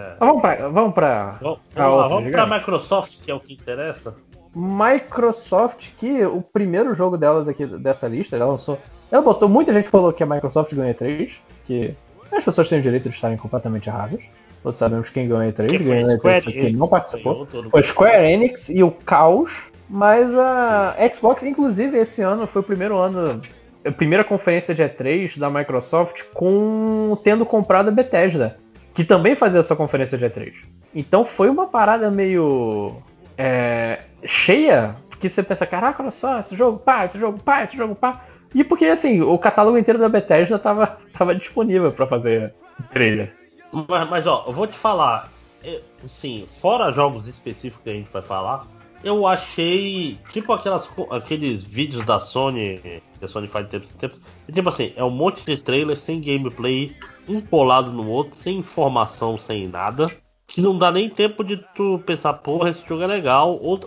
É. 0.00 0.16
Vamos 0.18 0.40
pra, 0.40 0.68
vamos 0.68 0.94
pra 0.94 1.38
Vamos, 1.40 1.60
vamos 1.74 2.24
gigante? 2.24 2.52
Microsoft, 2.52 3.20
que 3.22 3.30
é 3.30 3.34
o 3.34 3.40
que 3.40 3.52
interessa. 3.52 4.14
Microsoft, 4.54 5.88
que 5.98 6.24
o 6.24 6.42
primeiro 6.42 6.94
jogo 6.94 7.16
delas 7.16 7.48
aqui 7.48 7.66
dessa 7.66 8.08
lista, 8.08 8.36
ela 8.36 8.46
lançou. 8.46 8.78
Ela 9.10 9.22
botou, 9.22 9.48
muita 9.48 9.72
gente 9.72 9.88
falou 9.88 10.12
que 10.12 10.22
a 10.22 10.26
Microsoft 10.26 10.74
ganhou 10.74 10.92
E3, 10.92 11.32
que 11.66 11.94
as 12.32 12.44
pessoas 12.44 12.68
têm 12.68 12.80
o 12.80 12.82
direito 12.82 13.08
de 13.08 13.14
estarem 13.14 13.36
completamente 13.36 13.88
erradas. 13.88 14.20
Todos 14.62 14.78
sabemos 14.78 15.08
quem 15.08 15.28
ganhou 15.28 15.52
E3, 15.52 15.68
Que 15.68 15.78
ganhou 15.78 16.04
foi 16.04 16.14
E3 16.14 16.18
Square 16.18 16.42
foi 16.42 16.52
quem 16.52 16.62
Enix, 16.62 16.78
não 16.78 16.88
participou. 16.88 17.46
Foi. 17.46 17.82
Square 17.82 18.26
Enix 18.26 18.68
e 18.68 18.82
o 18.82 18.90
Caos, 18.90 19.52
mas 19.88 20.34
a 20.34 20.96
Xbox, 21.14 21.42
inclusive, 21.42 21.98
esse 21.98 22.22
ano 22.22 22.46
foi 22.46 22.60
o 22.60 22.64
primeiro 22.64 22.98
ano, 22.98 23.40
a 23.84 23.90
primeira 23.90 24.24
conferência 24.24 24.74
de 24.74 24.82
E3 24.82 25.38
da 25.38 25.48
Microsoft 25.48 26.24
com 26.34 27.16
tendo 27.22 27.46
comprado 27.46 27.88
a 27.88 27.92
Bethesda, 27.92 28.56
que 28.94 29.04
também 29.04 29.34
fazia 29.34 29.62
sua 29.62 29.76
conferência 29.76 30.18
de 30.18 30.24
E3. 30.24 30.52
Então 30.94 31.24
foi 31.24 31.48
uma 31.48 31.66
parada 31.66 32.10
meio 32.10 32.96
é, 33.38 34.02
cheia, 34.24 34.96
porque 35.08 35.28
você 35.28 35.42
pensa, 35.42 35.66
caraca, 35.66 36.02
olha 36.02 36.10
só, 36.10 36.40
esse 36.40 36.56
jogo, 36.56 36.78
pá, 36.78 37.04
esse 37.04 37.18
jogo, 37.18 37.42
pá, 37.42 37.62
esse 37.64 37.76
jogo, 37.76 37.94
pá. 37.94 38.22
E 38.54 38.64
porque, 38.64 38.84
assim, 38.86 39.20
o 39.20 39.38
catálogo 39.38 39.78
inteiro 39.78 40.00
da 40.00 40.08
Bethesda 40.08 40.58
tava, 40.58 40.98
tava 41.16 41.34
disponível 41.34 41.92
pra 41.92 42.06
fazer 42.06 42.52
trailer. 42.92 43.32
Mas, 43.72 44.08
mas, 44.10 44.26
ó, 44.26 44.44
eu 44.46 44.52
vou 44.52 44.66
te 44.66 44.76
falar, 44.76 45.30
é, 45.64 45.80
assim, 46.04 46.48
fora 46.60 46.92
jogos 46.92 47.28
específicos 47.28 47.82
que 47.84 47.90
a 47.90 47.94
gente 47.94 48.10
vai 48.12 48.22
falar, 48.22 48.66
eu 49.02 49.26
achei 49.26 50.18
tipo 50.32 50.52
aquelas, 50.52 50.88
aqueles 51.10 51.64
vídeos 51.64 52.04
da 52.04 52.18
Sony, 52.20 52.78
que 53.18 53.24
a 53.24 53.28
Sony 53.28 53.48
faz 53.48 53.66
de 53.66 53.72
tempos 53.72 53.90
em 53.90 53.98
tempos. 53.98 54.18
e, 54.48 54.52
tipo 54.52 54.68
assim, 54.68 54.92
é 54.96 55.04
um 55.04 55.10
monte 55.10 55.44
de 55.44 55.56
trailer 55.56 55.96
sem 55.96 56.20
gameplay, 56.20 56.94
um 57.28 57.40
colado 57.40 57.90
no 57.90 58.08
outro, 58.08 58.38
sem 58.38 58.58
informação, 58.58 59.38
sem 59.38 59.68
nada. 59.68 60.10
Que 60.46 60.60
não 60.60 60.76
dá 60.76 60.90
nem 60.90 61.08
tempo 61.08 61.44
de 61.44 61.58
tu 61.76 62.02
pensar, 62.04 62.32
porra, 62.34 62.70
esse 62.70 62.82
jogo 62.86 63.02
é 63.02 63.06
legal. 63.06 63.58
Ou, 63.62 63.78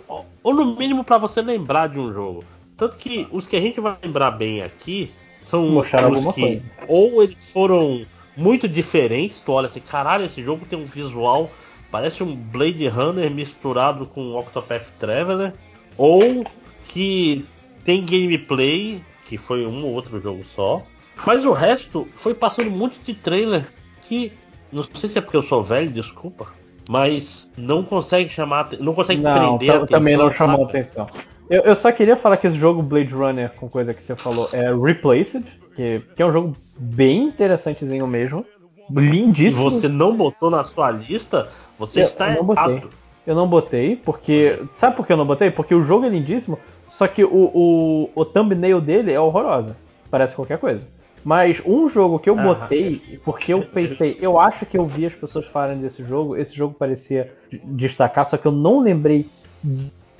ou 0.42 0.54
no 0.54 0.64
mínimo 0.76 1.04
pra 1.04 1.18
você 1.18 1.42
lembrar 1.42 1.88
de 1.88 1.98
um 1.98 2.10
jogo. 2.12 2.42
Tanto 2.76 2.96
que 2.96 3.28
os 3.30 3.46
que 3.46 3.56
a 3.56 3.60
gente 3.60 3.80
vai 3.80 3.94
lembrar 4.02 4.30
bem 4.30 4.62
aqui 4.62 5.12
são 5.48 5.66
Mostraram 5.68 6.12
os 6.12 6.34
que 6.34 6.40
coisa. 6.40 6.62
ou 6.88 7.22
eles 7.22 7.36
foram 7.52 8.02
muito 8.36 8.68
diferentes, 8.68 9.42
tu 9.42 9.52
olha 9.52 9.66
assim, 9.66 9.80
caralho, 9.80 10.24
esse 10.24 10.42
jogo 10.42 10.66
tem 10.66 10.78
um 10.78 10.86
visual, 10.86 11.50
parece 11.94 12.24
um 12.24 12.34
Blade 12.34 12.88
Runner 12.88 13.30
misturado 13.30 14.04
com 14.04 14.36
Octopath 14.36 14.82
Traveler, 14.98 15.52
ou 15.96 16.44
que 16.88 17.46
tem 17.84 18.04
gameplay, 18.04 19.00
que 19.24 19.38
foi 19.38 19.64
um 19.64 19.84
ou 19.84 19.92
outro 19.92 20.20
jogo 20.20 20.42
só, 20.56 20.82
mas 21.24 21.46
o 21.46 21.52
resto 21.52 22.08
foi 22.16 22.34
passando 22.34 22.66
um 22.66 22.76
monte 22.76 22.98
de 22.98 23.14
trailer 23.14 23.64
que, 24.02 24.32
não 24.72 24.82
sei 24.96 25.08
se 25.08 25.18
é 25.18 25.20
porque 25.20 25.36
eu 25.36 25.44
sou 25.44 25.62
velho, 25.62 25.88
desculpa, 25.88 26.48
mas 26.90 27.48
não 27.56 27.84
consegue 27.84 28.28
chamar, 28.28 28.70
não 28.80 28.92
consegue 28.92 29.22
Não, 29.22 29.56
prender 29.56 29.70
a 29.70 29.76
atenção. 29.76 29.86
também 29.86 30.16
não 30.16 30.32
chamou 30.32 30.66
sabe? 30.66 30.78
atenção. 30.80 31.06
Eu, 31.48 31.62
eu 31.62 31.76
só 31.76 31.92
queria 31.92 32.16
falar 32.16 32.38
que 32.38 32.48
esse 32.48 32.58
jogo 32.58 32.82
Blade 32.82 33.14
Runner, 33.14 33.52
com 33.52 33.68
coisa 33.68 33.94
que 33.94 34.02
você 34.02 34.16
falou, 34.16 34.48
é 34.52 34.74
Replaced, 34.74 35.44
que, 35.76 36.02
que 36.16 36.20
é 36.20 36.26
um 36.26 36.32
jogo 36.32 36.56
bem 36.76 37.28
interessantezinho 37.28 38.08
mesmo. 38.08 38.44
E 38.90 39.00
Lindíssimo. 39.00 39.70
você 39.70 39.88
não 39.88 40.14
botou 40.14 40.50
na 40.50 40.62
sua 40.62 40.90
lista, 40.90 41.48
você 41.78 42.00
Eu- 42.00 42.04
está 42.04 42.28
eu 42.30 42.36
não 42.36 42.44
botei. 42.44 42.74
errado. 42.74 42.90
Eu 43.26 43.34
não 43.34 43.48
botei, 43.48 43.96
porque. 43.96 44.58
Sabe 44.76 44.96
por 44.96 45.06
que 45.06 45.12
eu 45.12 45.16
não 45.16 45.24
botei? 45.26 45.50
Porque 45.50 45.74
o 45.74 45.82
jogo 45.82 46.04
é 46.04 46.08
lindíssimo, 46.10 46.58
só 46.90 47.06
que 47.08 47.24
o, 47.24 47.30
o, 47.54 48.10
o 48.14 48.24
thumbnail 48.24 48.80
dele 48.80 49.12
é 49.12 49.18
horrorosa. 49.18 49.76
Parece 50.10 50.34
qualquer 50.36 50.58
coisa. 50.58 50.86
Mas 51.24 51.62
um 51.64 51.88
jogo 51.88 52.18
que 52.18 52.28
eu 52.28 52.34
Aham. 52.38 52.54
botei, 52.54 53.18
porque 53.24 53.54
eu 53.54 53.62
pensei, 53.62 54.18
eu 54.20 54.38
acho 54.38 54.66
que 54.66 54.76
eu 54.76 54.86
vi 54.86 55.06
as 55.06 55.14
pessoas 55.14 55.46
falarem 55.46 55.78
desse 55.78 56.04
jogo, 56.04 56.36
esse 56.36 56.54
jogo 56.54 56.74
parecia 56.74 57.32
destacar, 57.64 58.26
só 58.26 58.36
que 58.36 58.44
eu 58.46 58.52
não 58.52 58.80
lembrei 58.80 59.26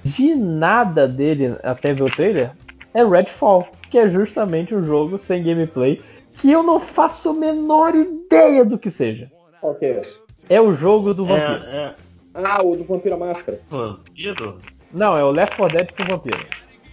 de 0.03 0.35
nada 0.35 1.07
dele 1.07 1.57
até 1.63 1.93
ver 1.93 2.05
o 2.05 2.11
trailer, 2.11 2.53
é 2.95 3.05
Redfall, 3.05 3.69
que 3.91 3.99
é 3.99 4.09
justamente 4.09 4.75
um 4.75 4.83
jogo 4.83 5.19
sem 5.19 5.43
gameplay 5.43 6.01
que 6.33 6.51
eu 6.51 6.63
não 6.63 6.81
faço 6.81 7.29
a 7.29 7.35
menor 7.35 7.95
ideia 7.95 8.65
do 8.65 8.79
que 8.79 8.91
seja. 8.91 9.31
Qual 9.61 9.75
que 9.75 9.85
é? 10.49 10.55
É 10.57 10.61
o 10.61 10.73
jogo 10.73 11.13
do 11.15 11.25
vampiro. 11.25 11.65
É, 11.67 11.87
é 11.87 11.95
Ah, 12.45 12.63
o 12.63 12.77
do 12.77 12.85
Vampira 12.85 13.17
Máscara. 13.17 13.61
vampiro? 13.69 14.59
Não, 14.93 15.17
é 15.17 15.25
o 15.25 15.31
Left 15.31 15.57
4 15.57 15.77
Dead 15.77 15.91
com 15.97 16.05
vampiro. 16.05 16.47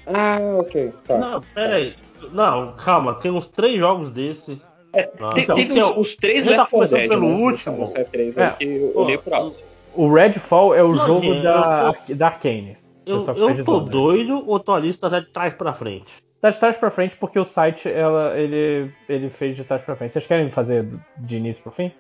Ah, 0.08 0.40
ok. 0.60 0.92
Tá. 1.08 1.18
Não, 1.18 1.42
peraí. 1.54 1.96
Não, 2.32 2.74
calma, 2.74 3.16
tem 3.16 3.32
uns 3.32 3.48
três 3.48 3.78
jogos 3.78 4.12
desse. 4.12 4.62
É, 4.94 5.10
Ah, 5.20 5.30
Tem, 5.30 5.44
então, 5.44 5.58
então, 5.58 5.92
os, 6.00 6.10
os 6.10 6.16
três 6.16 6.46
tá 6.46 6.52
Left 6.52 6.70
4 6.70 6.78
começando 6.78 7.00
Dead, 7.00 7.10
pelo 7.10 7.28
né? 7.28 7.36
último. 7.44 7.82
Essa 7.84 8.06
três 8.06 8.38
É. 8.38 8.50
que 8.52 8.66
eu 8.66 8.92
olhei 8.96 9.18
por 9.18 9.34
alto. 9.34 9.58
O 9.94 10.14
Redfall 10.14 10.74
é 10.76 10.84
o 10.84 10.94
Não, 10.96 11.06
jogo 11.08 11.22
gente, 11.22 11.44
da, 11.44 11.94
eu 12.08 12.16
da 12.16 12.28
Arcane. 12.28 12.78
Eu, 13.06 13.18
eu 13.36 13.66
tô 13.66 13.80
doido 13.80 14.44
ou 14.48 14.60
tua 14.60 14.80
lista 14.80 15.10
tá 15.10 15.20
de 15.20 15.26
trás 15.32 15.54
pra 15.54 15.74
frente? 15.74 16.14
Tá 16.40 16.50
de 16.50 16.60
trás 16.60 16.78
pra 16.78 16.90
frente 16.92 17.16
porque 17.18 17.38
o 17.40 17.44
site 17.46 17.90
ela, 17.90 18.38
ele, 18.40 18.92
ele 19.10 19.30
fez 19.30 19.56
de 19.56 19.64
trás 19.64 19.82
pra 19.84 19.96
frente. 19.96 20.14
Vocês 20.14 20.26
querem 20.26 20.50
fazer 20.50 20.88
de 21.18 21.38
início 21.38 21.62
pro 21.64 21.72
fim? 21.72 21.92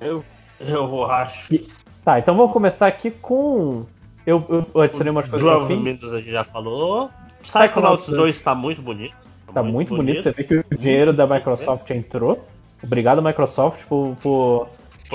Eu, 0.00 0.24
eu 0.68 1.04
acho. 1.10 1.52
E- 1.54 1.68
Tá, 2.04 2.18
então 2.18 2.36
vamos 2.36 2.52
começar 2.52 2.86
aqui 2.86 3.10
com. 3.10 3.86
Eu, 4.26 4.66
eu 4.74 4.80
adicionei 4.82 5.10
umas 5.10 5.26
coisas 5.26 5.40
fim. 5.48 5.54
Provavelmente 5.56 6.04
a 6.04 6.16
gente 6.18 6.30
já 6.30 6.44
falou. 6.44 7.08
Psychonauts 7.42 8.04
Psychonauts 8.04 8.06
2 8.08 8.40
tá 8.42 8.54
muito 8.54 8.82
bonito. 8.82 9.14
Tá 9.54 9.62
muito 9.62 9.96
bonito. 9.96 10.22
Você 10.22 10.30
vê 10.32 10.44
que 10.44 10.54
o 10.56 10.64
dinheiro 10.76 11.12
da 11.14 11.26
Microsoft 11.26 11.88
entrou. 11.90 12.46
Obrigado, 12.82 13.22
Microsoft, 13.22 13.84
por, 13.88 14.14
por 14.20 14.68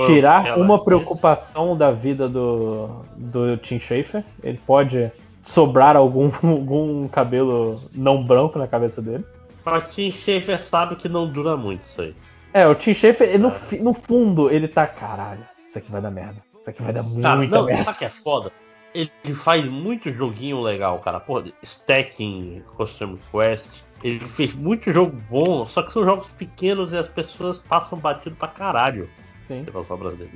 tirar 0.06 0.58
uma 0.58 0.82
preocupação 0.82 1.76
da 1.76 1.92
vida 1.92 2.28
do, 2.28 2.88
do 3.16 3.56
Tim 3.58 3.78
Schafer. 3.78 4.24
Ele 4.42 4.58
pode 4.66 5.12
sobrar 5.42 5.94
algum, 5.96 6.30
algum 6.42 7.06
cabelo 7.06 7.80
não 7.94 8.24
branco 8.24 8.58
na 8.58 8.66
cabeça 8.66 9.00
dele. 9.00 9.24
Mas 9.64 9.84
Tim 9.94 10.10
Schafer 10.10 10.60
sabe 10.60 10.96
que 10.96 11.08
não 11.08 11.28
dura 11.28 11.56
muito 11.56 11.82
isso 11.82 12.00
aí. 12.00 12.14
É, 12.52 12.66
o 12.66 12.74
Tim 12.74 12.94
Schafer, 12.94 13.38
no, 13.38 13.48
É. 13.48 13.76
no 13.80 13.94
fundo, 13.94 14.50
ele 14.50 14.66
tá. 14.68 14.86
Caralho, 14.86 15.40
isso 15.68 15.78
aqui 15.78 15.90
vai 15.90 16.00
dar 16.00 16.10
merda. 16.10 16.36
Isso 16.60 16.68
aqui 16.70 16.82
vai 16.82 16.92
dar 16.92 17.02
Cara, 17.02 17.36
muita 17.36 17.56
não, 17.56 17.64
merda. 17.64 17.84
sabe 17.84 17.96
o 17.96 17.98
que 17.98 18.04
é 18.04 18.10
foda? 18.10 18.52
Ele 18.92 19.34
faz 19.34 19.64
muito 19.64 20.12
joguinho 20.12 20.60
legal, 20.60 20.98
cara. 20.98 21.20
Porra, 21.20 21.44
Stacking, 21.62 22.62
Costume 22.76 23.18
Quest. 23.30 23.68
Ele 24.02 24.18
fez 24.20 24.54
muito 24.54 24.90
jogo 24.92 25.16
bom, 25.30 25.66
só 25.66 25.82
que 25.82 25.92
são 25.92 26.04
jogos 26.04 26.26
pequenos 26.30 26.90
e 26.92 26.96
as 26.96 27.06
pessoas 27.08 27.58
passam 27.58 27.98
batido 27.98 28.34
pra 28.34 28.48
caralho 28.48 29.10
Sim. 29.46 29.66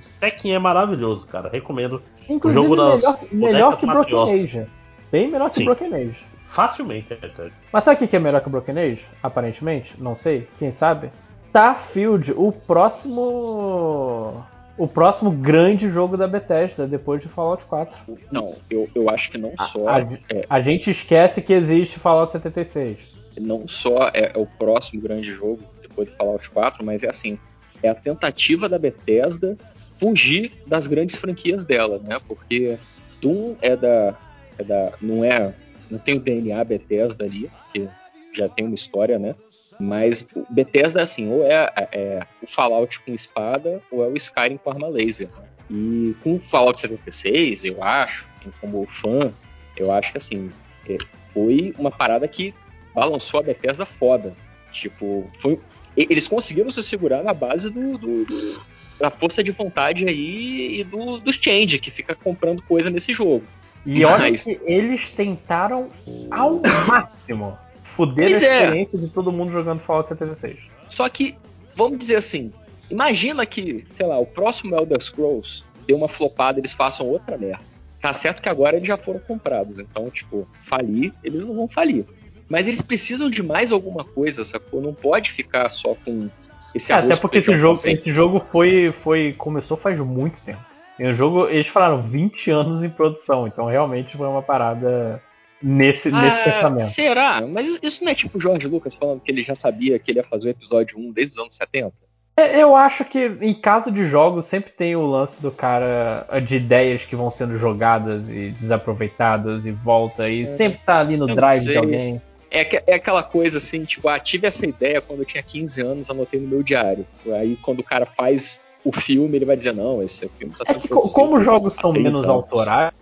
Stacking 0.01 0.53
é 0.53 0.59
maravilhoso, 0.59 1.27
cara. 1.27 1.49
Recomendo 1.49 2.03
Inclusive, 2.29 2.63
jogo 2.63 2.77
das 2.77 3.01
melhor, 3.01 3.19
melhor 3.33 3.77
que 3.79 3.87
Broken. 3.87 4.45
Age. 4.45 4.67
Bem 5.11 5.31
melhor 5.31 5.49
que 5.49 5.57
Sim. 5.57 5.65
Broken 5.65 5.95
Age. 5.95 6.25
facilmente. 6.49 7.13
até. 7.15 7.51
Mas 7.73 7.85
sabe 7.85 7.97
o 7.97 7.99
que 8.01 8.07
que 8.09 8.17
é 8.17 8.19
melhor 8.19 8.41
que 8.43 8.51
Broken 8.51 8.79
Age? 8.79 9.05
Aparentemente? 9.23 9.95
Não 9.99 10.15
sei. 10.15 10.47
Quem 10.59 10.71
sabe? 10.71 11.11
Starfield, 11.55 12.33
o 12.33 12.51
próximo. 12.51 14.45
O 14.77 14.89
próximo 14.89 15.31
grande 15.31 15.89
jogo 15.89 16.17
da 16.17 16.27
Bethesda, 16.27 16.85
depois 16.85 17.23
de 17.23 17.29
Fallout 17.29 17.65
4. 17.67 17.97
Não, 18.33 18.57
eu, 18.69 18.91
eu 18.93 19.09
acho 19.09 19.31
que 19.31 19.39
não 19.39 19.53
só, 19.57 19.89
A, 19.89 20.01
é, 20.29 20.45
a 20.51 20.61
gente 20.61 20.91
esquece 20.91 21.41
que 21.41 21.53
existe 21.53 22.01
Fallout 22.01 22.33
76. 22.33 22.99
não 23.41 23.69
só 23.69 24.09
é, 24.09 24.33
é 24.35 24.39
o 24.39 24.45
próximo 24.45 25.01
grande 25.01 25.33
jogo 25.33 25.61
depois 25.81 26.09
do 26.09 26.17
Fallout 26.17 26.51
4, 26.51 26.85
mas 26.85 27.05
é 27.05 27.09
assim, 27.09 27.39
é 27.85 27.89
a 27.89 27.95
tentativa 27.95 28.69
da 28.69 28.77
Bethesda 28.81 29.57
fugir 30.01 30.51
das 30.67 30.89
grandes 30.89 31.15
franquias 31.15 31.65
dela, 31.65 32.01
né? 32.03 32.19
Porque 32.27 32.77
Doom 33.23 33.55
é 33.63 33.77
da, 33.77 34.19
é 34.59 34.65
da 34.65 34.93
não 35.01 35.25
é, 35.25 35.55
não 35.89 36.01
tem 36.01 36.17
o 36.17 36.21
DNA 36.21 36.65
Bethesda 36.65 37.25
ali, 37.25 37.49
que 37.73 37.89
já 38.33 38.49
tem 38.49 38.67
uma 38.67 38.75
história, 38.75 39.21
né? 39.21 39.37
Mas 39.81 40.27
o 40.35 40.47
Bethesda 40.51 41.01
é 41.01 41.03
assim, 41.03 41.29
ou 41.31 41.45
é, 41.45 41.71
é 41.93 42.27
o 42.43 42.47
Fallout 42.47 43.01
com 43.01 43.13
espada, 43.13 43.83
ou 43.91 44.05
é 44.05 44.09
o 44.09 44.17
Skyrim 44.17 44.57
com 44.57 44.71
arma 44.71 44.89
laser. 44.89 45.29
E 45.71 46.15
com 46.23 46.35
o 46.37 46.41
Fallout 46.41 46.79
76, 46.79 47.65
eu 47.65 47.83
acho, 47.83 48.29
como 48.61 48.87
fã, 48.87 49.33
eu 49.77 49.91
acho 49.91 50.13
que 50.13 50.19
assim, 50.19 50.51
é, 50.89 50.97
foi 51.33 51.75
uma 51.79 51.91
parada 51.91 52.29
que 52.29 52.55
balançou 52.95 53.41
a 53.41 53.43
Bethesda 53.43 53.85
foda. 53.87 54.35
Tipo, 54.73 55.29
foi, 55.41 55.59
eles 55.97 56.27
conseguiram 56.29 56.71
se 56.71 56.83
segurar 56.83 57.23
na 57.23 57.33
base 57.35 57.71
do, 57.71 57.97
do- 57.99 58.25
do- 58.25 58.61
da 59.01 59.11
força 59.11 59.43
de 59.43 59.51
vontade 59.51 60.07
aí 60.07 60.81
e 60.81 60.85
do, 60.85 61.19
do 61.19 61.33
change, 61.33 61.79
que 61.81 61.91
fica 61.91 62.15
comprando 62.15 62.63
coisa 62.63 62.91
nesse 62.91 63.13
jogo. 63.13 63.43
E 63.85 64.05
olha 64.05 64.31
Mas- 64.31 64.45
que 64.45 64.59
eles 64.65 65.11
tentaram 65.11 65.89
ao 66.31 66.61
máximo 66.89 67.59
foder 67.97 68.29
Pois 68.29 68.43
a 68.43 68.47
é. 68.47 68.63
experiência 68.63 68.99
de 68.99 69.09
todo 69.09 69.33
mundo 69.33 69.53
jogando 69.53 69.81
Fallout 69.81 70.09
76. 70.09 70.59
Só 70.89 71.09
que, 71.09 71.37
vamos 71.75 71.99
dizer 71.99 72.17
assim, 72.17 72.53
imagina 72.91 73.45
que, 73.47 73.85
sei 73.91 74.07
lá, 74.07 74.19
o 74.19 74.27
próximo 74.27 74.75
Elder 74.77 75.01
Scrolls 75.01 75.65
dê 75.87 75.95
uma 75.95 76.09
flopada 76.09 76.59
eles 76.59 76.73
façam 76.73 77.07
outra 77.07 77.37
merda. 77.37 77.63
Tá 78.01 78.13
certo 78.13 78.43
que 78.43 78.49
agora 78.49 78.77
eles 78.77 78.87
já 78.87 78.99
foram 78.99 79.19
comprados, 79.21 79.79
então, 79.79 80.11
tipo, 80.11 80.47
falir, 80.65 81.13
eles 81.23 81.41
não 81.41 81.55
vão 81.55 81.69
falir. 81.69 82.05
Mas 82.49 82.69
eles 82.69 82.83
precisam 82.83 83.31
de 83.31 83.43
mais 83.43 83.73
alguma 83.73 84.05
coisa, 84.05 84.45
sacou? 84.45 84.83
Não 84.83 84.93
pode 84.93 85.31
ficar 85.33 85.71
só 85.71 85.95
com 86.05 86.29
esse 86.75 86.93
É, 86.93 86.97
até 86.97 87.17
porque 87.17 87.39
esse 87.39 87.57
jogo, 87.57 87.81
esse 87.83 88.13
jogo 88.13 88.41
foi, 88.51 88.93
foi 89.03 89.35
começou 89.39 89.77
faz 89.77 89.99
muito 89.99 90.39
tempo. 90.43 90.61
E 90.99 91.05
o 91.05 91.15
jogo, 91.15 91.49
eles 91.49 91.67
falaram 91.67 92.03
20 92.03 92.51
anos 92.51 92.85
em 92.85 92.91
produção, 92.91 93.47
então 93.47 93.67
realmente 93.67 94.17
foi 94.17 94.29
uma 94.29 94.43
parada 94.43 95.21
nesse, 95.65 96.11
nesse 96.11 96.41
Ah, 96.41 96.45
pensamento. 96.45 96.89
Será? 96.91 97.41
Mas 97.47 97.79
isso 97.83 98.05
não 98.05 98.13
é 98.13 98.15
tipo 98.15 98.37
o 98.37 98.41
George 98.41 98.69
Lucas 98.69 98.95
falando 98.95 99.21
que 99.21 99.33
ele 99.33 99.43
já 99.43 99.55
sabia 99.55 99.99
que 99.99 100.11
ele 100.11 100.19
ia 100.19 100.25
fazer 100.25 100.49
o 100.49 100.51
episódio 100.51 100.99
1 100.99 101.11
desde 101.13 101.35
os 101.35 101.41
anos 101.41 101.55
70? 101.57 101.93
É, 102.37 102.61
Eu 102.61 102.75
acho 102.77 103.05
que 103.05 103.27
em 103.41 103.55
caso 103.55 103.91
de 103.93 104.07
jogos 104.09 104.47
sempre 104.47 104.73
tem 104.73 104.95
o 104.97 105.07
lance 105.07 105.41
do 105.41 105.51
cara 105.53 106.27
de 106.47 106.57
ideias 106.57 107.05
que 107.05 107.15
vão 107.17 107.31
sendo 107.31 107.59
jogadas 107.59 108.29
e 108.29 108.51
desaproveitadas 108.51 109.65
e 109.65 109.71
volta 109.73 110.29
e 110.29 110.47
sempre 110.49 110.81
tá 110.85 110.99
ali 111.01 111.17
no 111.17 111.29
Eu 111.29 111.35
drive 111.37 111.63
de 111.65 111.77
alguém. 111.77 112.21
É, 112.51 112.65
que- 112.65 112.83
é 112.87 112.95
aquela 112.95 113.23
coisa 113.23 113.59
assim, 113.59 113.85
tipo, 113.85 114.09
ah, 114.09 114.19
tive 114.19 114.47
essa 114.47 114.65
ideia 114.67 115.01
quando 115.01 115.21
eu 115.21 115.25
tinha 115.25 115.43
15 115.43 115.81
anos, 115.81 116.09
anotei 116.11 116.39
no 116.41 116.47
meu 116.47 116.63
diário. 116.63 117.05
Aí 117.33 117.57
quando 117.63 117.81
o 117.81 117.85
cara 117.85 118.07
faz 118.07 118.61
o 118.85 118.93
filme, 118.93 119.37
ele 119.37 119.45
vai 119.45 119.57
dizer, 119.57 119.73
não, 119.75 120.03
esse 120.03 120.29
filme 120.29 120.53
tá 120.55 120.63
É 120.69 120.73
sendo 120.73 120.81
que 120.83 120.89
co- 120.89 120.95
produzido 120.97 121.15
como 121.15 121.39
os 121.39 121.45
jogos 121.45 121.75
são 121.75 121.93
30 121.93 122.05
menos 122.11 122.25
anos. 122.25 122.31
autorais, 122.37 122.93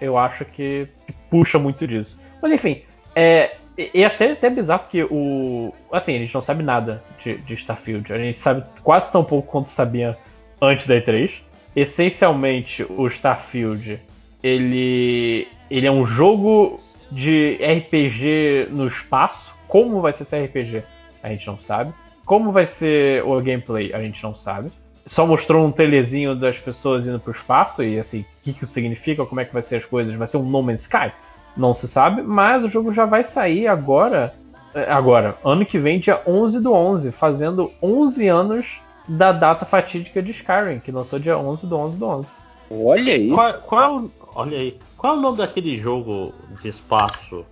eu 0.00 0.16
acho 0.16 0.44
que 0.44 0.88
puxa 1.30 1.58
muito 1.58 1.86
disso. 1.86 2.22
Mas 2.40 2.52
enfim, 2.52 2.82
é, 3.14 3.56
E, 3.76 4.04
achei 4.04 4.32
até 4.32 4.48
bizarro 4.48 4.82
porque 4.82 5.02
o. 5.04 5.72
Assim, 5.90 6.14
a 6.14 6.18
gente 6.18 6.34
não 6.34 6.40
sabe 6.40 6.62
nada 6.62 7.02
de, 7.22 7.38
de 7.38 7.54
Starfield. 7.54 8.12
A 8.12 8.18
gente 8.18 8.38
sabe 8.38 8.64
quase 8.82 9.10
tão 9.10 9.24
pouco 9.24 9.50
quanto 9.50 9.70
sabia 9.70 10.16
antes 10.60 10.86
da 10.86 10.94
E3. 10.94 11.30
Essencialmente, 11.74 12.86
o 12.88 13.06
Starfield 13.08 14.00
ele, 14.42 15.48
ele 15.70 15.86
é 15.86 15.90
um 15.90 16.06
jogo 16.06 16.78
de 17.10 17.58
RPG 17.62 18.68
no 18.70 18.86
espaço. 18.86 19.52
Como 19.66 20.00
vai 20.00 20.12
ser 20.12 20.22
esse 20.22 20.38
RPG? 20.38 20.84
A 21.22 21.30
gente 21.30 21.46
não 21.46 21.58
sabe. 21.58 21.92
Como 22.24 22.52
vai 22.52 22.66
ser 22.66 23.24
o 23.24 23.40
gameplay? 23.40 23.92
A 23.92 24.00
gente 24.00 24.22
não 24.22 24.34
sabe. 24.34 24.70
Só 25.06 25.26
mostrou 25.26 25.66
um 25.66 25.70
telezinho 25.70 26.34
das 26.34 26.58
pessoas 26.58 27.06
indo 27.06 27.20
pro 27.20 27.32
espaço 27.32 27.82
e 27.82 27.98
assim, 27.98 28.20
o 28.20 28.24
que, 28.44 28.52
que 28.54 28.64
isso 28.64 28.72
significa, 28.72 29.26
como 29.26 29.40
é 29.40 29.44
que 29.44 29.52
vai 29.52 29.62
ser 29.62 29.76
as 29.76 29.84
coisas. 29.84 30.14
Vai 30.14 30.26
ser 30.26 30.38
um 30.38 30.44
No 30.48 30.62
Man's 30.62 30.82
Sky? 30.82 31.12
Não 31.56 31.74
se 31.74 31.86
sabe, 31.86 32.22
mas 32.22 32.64
o 32.64 32.68
jogo 32.68 32.92
já 32.92 33.04
vai 33.04 33.22
sair 33.22 33.66
agora. 33.66 34.34
é, 34.74 34.90
Agora, 34.90 35.36
ano 35.44 35.64
que 35.64 35.78
vem, 35.78 36.00
dia 36.00 36.20
11 36.26 36.58
do 36.60 36.72
11, 36.72 37.12
fazendo 37.12 37.70
11 37.82 38.26
anos 38.28 38.66
da 39.06 39.30
data 39.32 39.64
fatídica 39.66 40.22
de 40.22 40.30
Skyrim, 40.30 40.80
que 40.80 40.90
lançou 40.90 41.18
dia 41.18 41.36
11 41.38 41.66
do 41.66 41.76
11 41.76 41.98
do 41.98 42.06
11. 42.06 42.30
Olha 42.70 43.12
aí. 43.12 43.30
Qual, 43.30 43.52
qual 43.54 43.96
o, 43.98 44.10
olha 44.34 44.58
aí. 44.58 44.76
Qual 44.96 45.14
é 45.14 45.18
o 45.18 45.20
nome 45.20 45.38
daquele 45.38 45.78
jogo 45.78 46.32
de 46.62 46.68
espaço 46.68 47.44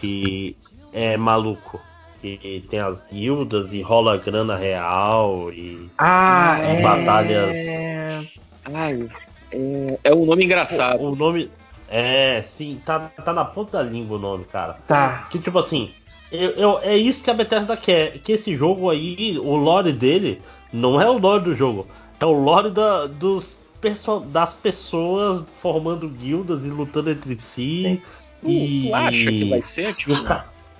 que 0.00 0.56
é 0.92 1.16
maluco? 1.16 1.80
Que 2.22 2.64
tem 2.70 2.78
as 2.78 3.04
guildas 3.10 3.72
e 3.72 3.82
rola 3.82 4.16
grana 4.16 4.54
real 4.56 5.50
e. 5.52 5.88
Ah, 5.98 6.56
é. 6.60 6.80
Batalhas. 6.80 8.28
Ai, 8.72 9.08
é, 9.50 9.98
é 10.04 10.14
um 10.14 10.24
nome 10.24 10.44
engraçado. 10.44 11.02
O 11.02 11.16
nome. 11.16 11.50
É, 11.88 12.44
sim, 12.48 12.80
tá, 12.86 13.10
tá 13.24 13.32
na 13.32 13.44
ponta 13.44 13.78
da 13.78 13.82
língua 13.82 14.16
o 14.16 14.20
nome, 14.20 14.44
cara. 14.44 14.78
Tá. 14.86 15.26
Que 15.30 15.38
tipo 15.38 15.58
assim, 15.58 15.90
eu, 16.30 16.50
eu- 16.52 16.78
é 16.80 16.96
isso 16.96 17.22
que 17.24 17.30
a 17.30 17.34
Bethesda 17.34 17.76
quer. 17.76 18.18
Que 18.20 18.32
esse 18.32 18.56
jogo 18.56 18.88
aí, 18.88 19.36
o 19.38 19.56
lore 19.56 19.92
dele, 19.92 20.40
não 20.72 21.00
é 21.00 21.10
o 21.10 21.18
lore 21.18 21.42
do 21.44 21.54
jogo. 21.56 21.86
É 22.20 22.24
o 22.24 22.32
lore 22.32 22.70
da, 22.70 23.06
dos, 23.06 23.58
perso- 23.80 24.20
das 24.20 24.54
pessoas 24.54 25.44
formando 25.60 26.08
guildas 26.08 26.64
e 26.64 26.68
lutando 26.68 27.10
entre 27.10 27.36
si. 27.36 28.00
Tu, 28.40 28.48
e... 28.48 28.88
tu 28.88 28.94
acha 28.94 29.30
que 29.30 29.50
vai 29.50 29.60
ser? 29.60 29.94
Tipo, 29.94 30.14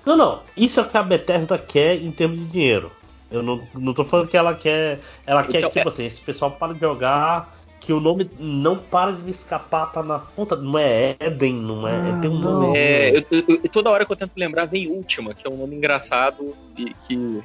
Não, 0.05 0.16
não. 0.16 0.40
Isso 0.56 0.81
é 0.81 0.82
o 0.82 0.89
que 0.89 0.97
a 0.97 1.02
Bethesda 1.02 1.56
quer 1.58 1.97
em 1.97 2.10
termos 2.10 2.39
de 2.39 2.47
dinheiro. 2.47 2.90
Eu 3.31 3.42
não, 3.42 3.62
não 3.74 3.94
tô 3.94 4.05
falando 4.05 4.28
que 4.28 4.36
ela 4.36 4.55
quer. 4.55 4.98
Ela 5.26 5.42
quer 5.44 5.58
Então, 5.58 5.70
que, 5.70 5.78
tipo 5.78 5.89
é- 5.89 5.92
assim, 5.92 6.05
esse 6.05 6.20
pessoal 6.20 6.50
para 6.52 6.74
de 6.74 6.81
jogar. 6.81 7.55
Que 7.81 7.92
o 7.92 7.98
nome 7.98 8.31
não 8.39 8.76
para 8.76 9.10
de 9.12 9.20
me 9.22 9.32
escapar, 9.32 9.90
tá 9.90 10.05
na 10.05 10.18
ponta. 10.20 10.55
Não 10.55 10.78
é 10.78 11.16
Eden, 11.18 11.55
não 11.55 11.89
é. 11.89 11.92
Ah, 12.14 12.18
tem 12.20 12.31
um 12.31 12.39
não. 12.39 12.60
nome. 12.62 12.78
é, 12.78 13.16
eu- 13.16 13.24
eu- 13.48 13.68
toda 13.70 13.90
hora 13.90 14.06
que 14.06 14.12
eu 14.12 14.16
tento 14.16 14.31
lembrar 14.36 14.66
vem 14.66 14.86
Última, 14.89 15.34
que 15.34 15.44
é 15.44 15.50
um 15.50 15.56
nome 15.56 15.74
engraçado 15.74 16.55
e 16.78 16.94
que. 17.08 17.42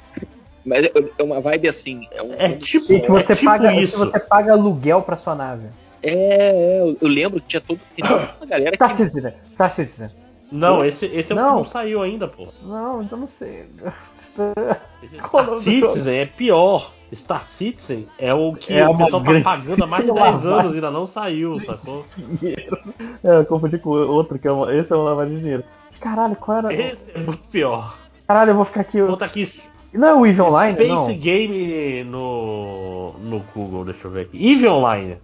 Mas 0.64 0.86
é, 0.86 0.92
é 1.18 1.24
uma 1.24 1.40
vibe 1.42 1.68
assim. 1.70 2.08
É, 2.12 2.22
um 2.22 2.34
É 2.38 2.50
tipo-. 2.50 2.94
E 2.94 3.00
que 3.02 3.08
você, 3.10 3.32
É 3.34 3.36
tipo 3.36 3.50
paga, 3.50 3.72
que 3.74 3.80
isso. 3.80 3.98
você 3.98 4.20
paga 4.20 4.52
aluguel 4.54 5.02
pra 5.02 5.18
sua 5.18 5.34
nave. 5.34 5.70
É, 6.04 6.12
é, 6.14 6.80
eu- 6.82 6.98
eu 7.02 7.08
lembro 7.08 7.40
que 7.42 7.48
tinha 7.48 7.62
todo. 7.62 7.80
Toda 7.98 8.30
uma 8.40 8.46
galera 8.46 8.76
Star 8.76 8.96
que. 8.96 8.98
Citizen, 9.10 9.34
Star 9.54 9.74
Citizen. 9.74 10.10
Não, 10.52 10.84
esse, 10.84 11.06
esse 11.08 11.32
é 11.32 11.36
o 11.36 11.38
que 11.38 11.44
Não. 11.44 11.56
não 11.58 11.66
saiu 11.66 12.02
ainda, 12.02 12.28
pô. 12.28 12.48
Não, 12.64 13.02
então 13.04 13.18
não 13.20 13.28
sei. 13.28 13.66
O 14.38 15.58
Star 15.58 15.58
Citizen 15.58 16.16
é 16.20 16.26
pior. 16.28 16.92
Star 17.16 17.42
Citizen 17.42 18.08
é 18.20 18.34
o 18.34 18.54
que 18.54 18.72
É 18.74 18.88
o 18.88 18.96
pessoal 18.96 19.24
tá 19.24 19.42
pagando 19.42 19.84
há 19.84 19.88
mais 19.88 20.06
de 20.06 20.12
10 20.12 20.20
lavagem. 20.20 20.52
anos 20.52 20.72
e 20.74 20.76
ainda 20.76 20.92
não 20.92 21.08
saiu, 21.08 21.60
sacou? 21.66 22.06
dinheiro. 22.18 22.78
É, 23.24 23.38
eu 23.40 23.46
confundi 23.46 23.80
com 23.80 23.90
outro, 23.90 24.38
que 24.38 24.48
é 24.48 24.52
uma, 24.52 24.72
esse 24.76 24.94
é 24.94 24.96
um 24.96 25.04
lavagem 25.04 25.36
de 25.36 25.42
dinheiro. 25.42 25.64
Caralho, 26.00 26.36
qual 26.36 26.60
era? 26.60 26.74
Esse 26.74 27.12
é 27.16 27.20
muito 27.20 27.48
pior. 27.48 27.98
Caralho, 28.28 28.52
eu 28.52 28.56
vou 28.56 28.66
ficar 28.66 28.82
aqui. 28.82 29.02
Conta 29.02 29.26
aqui 29.26 29.52
Não 29.94 30.08
é 30.08 30.14
o 30.14 30.26
Eve 30.26 30.42
Online? 30.42 30.74
Space 30.76 30.92
Não. 30.94 31.18
Game 31.18 32.04
no, 32.04 33.14
no 33.14 33.40
Google, 33.56 33.86
deixa 33.86 34.06
eu 34.06 34.12
ver 34.12 34.22
aqui. 34.22 34.52
Eve 34.54 34.68
Online, 34.68 35.18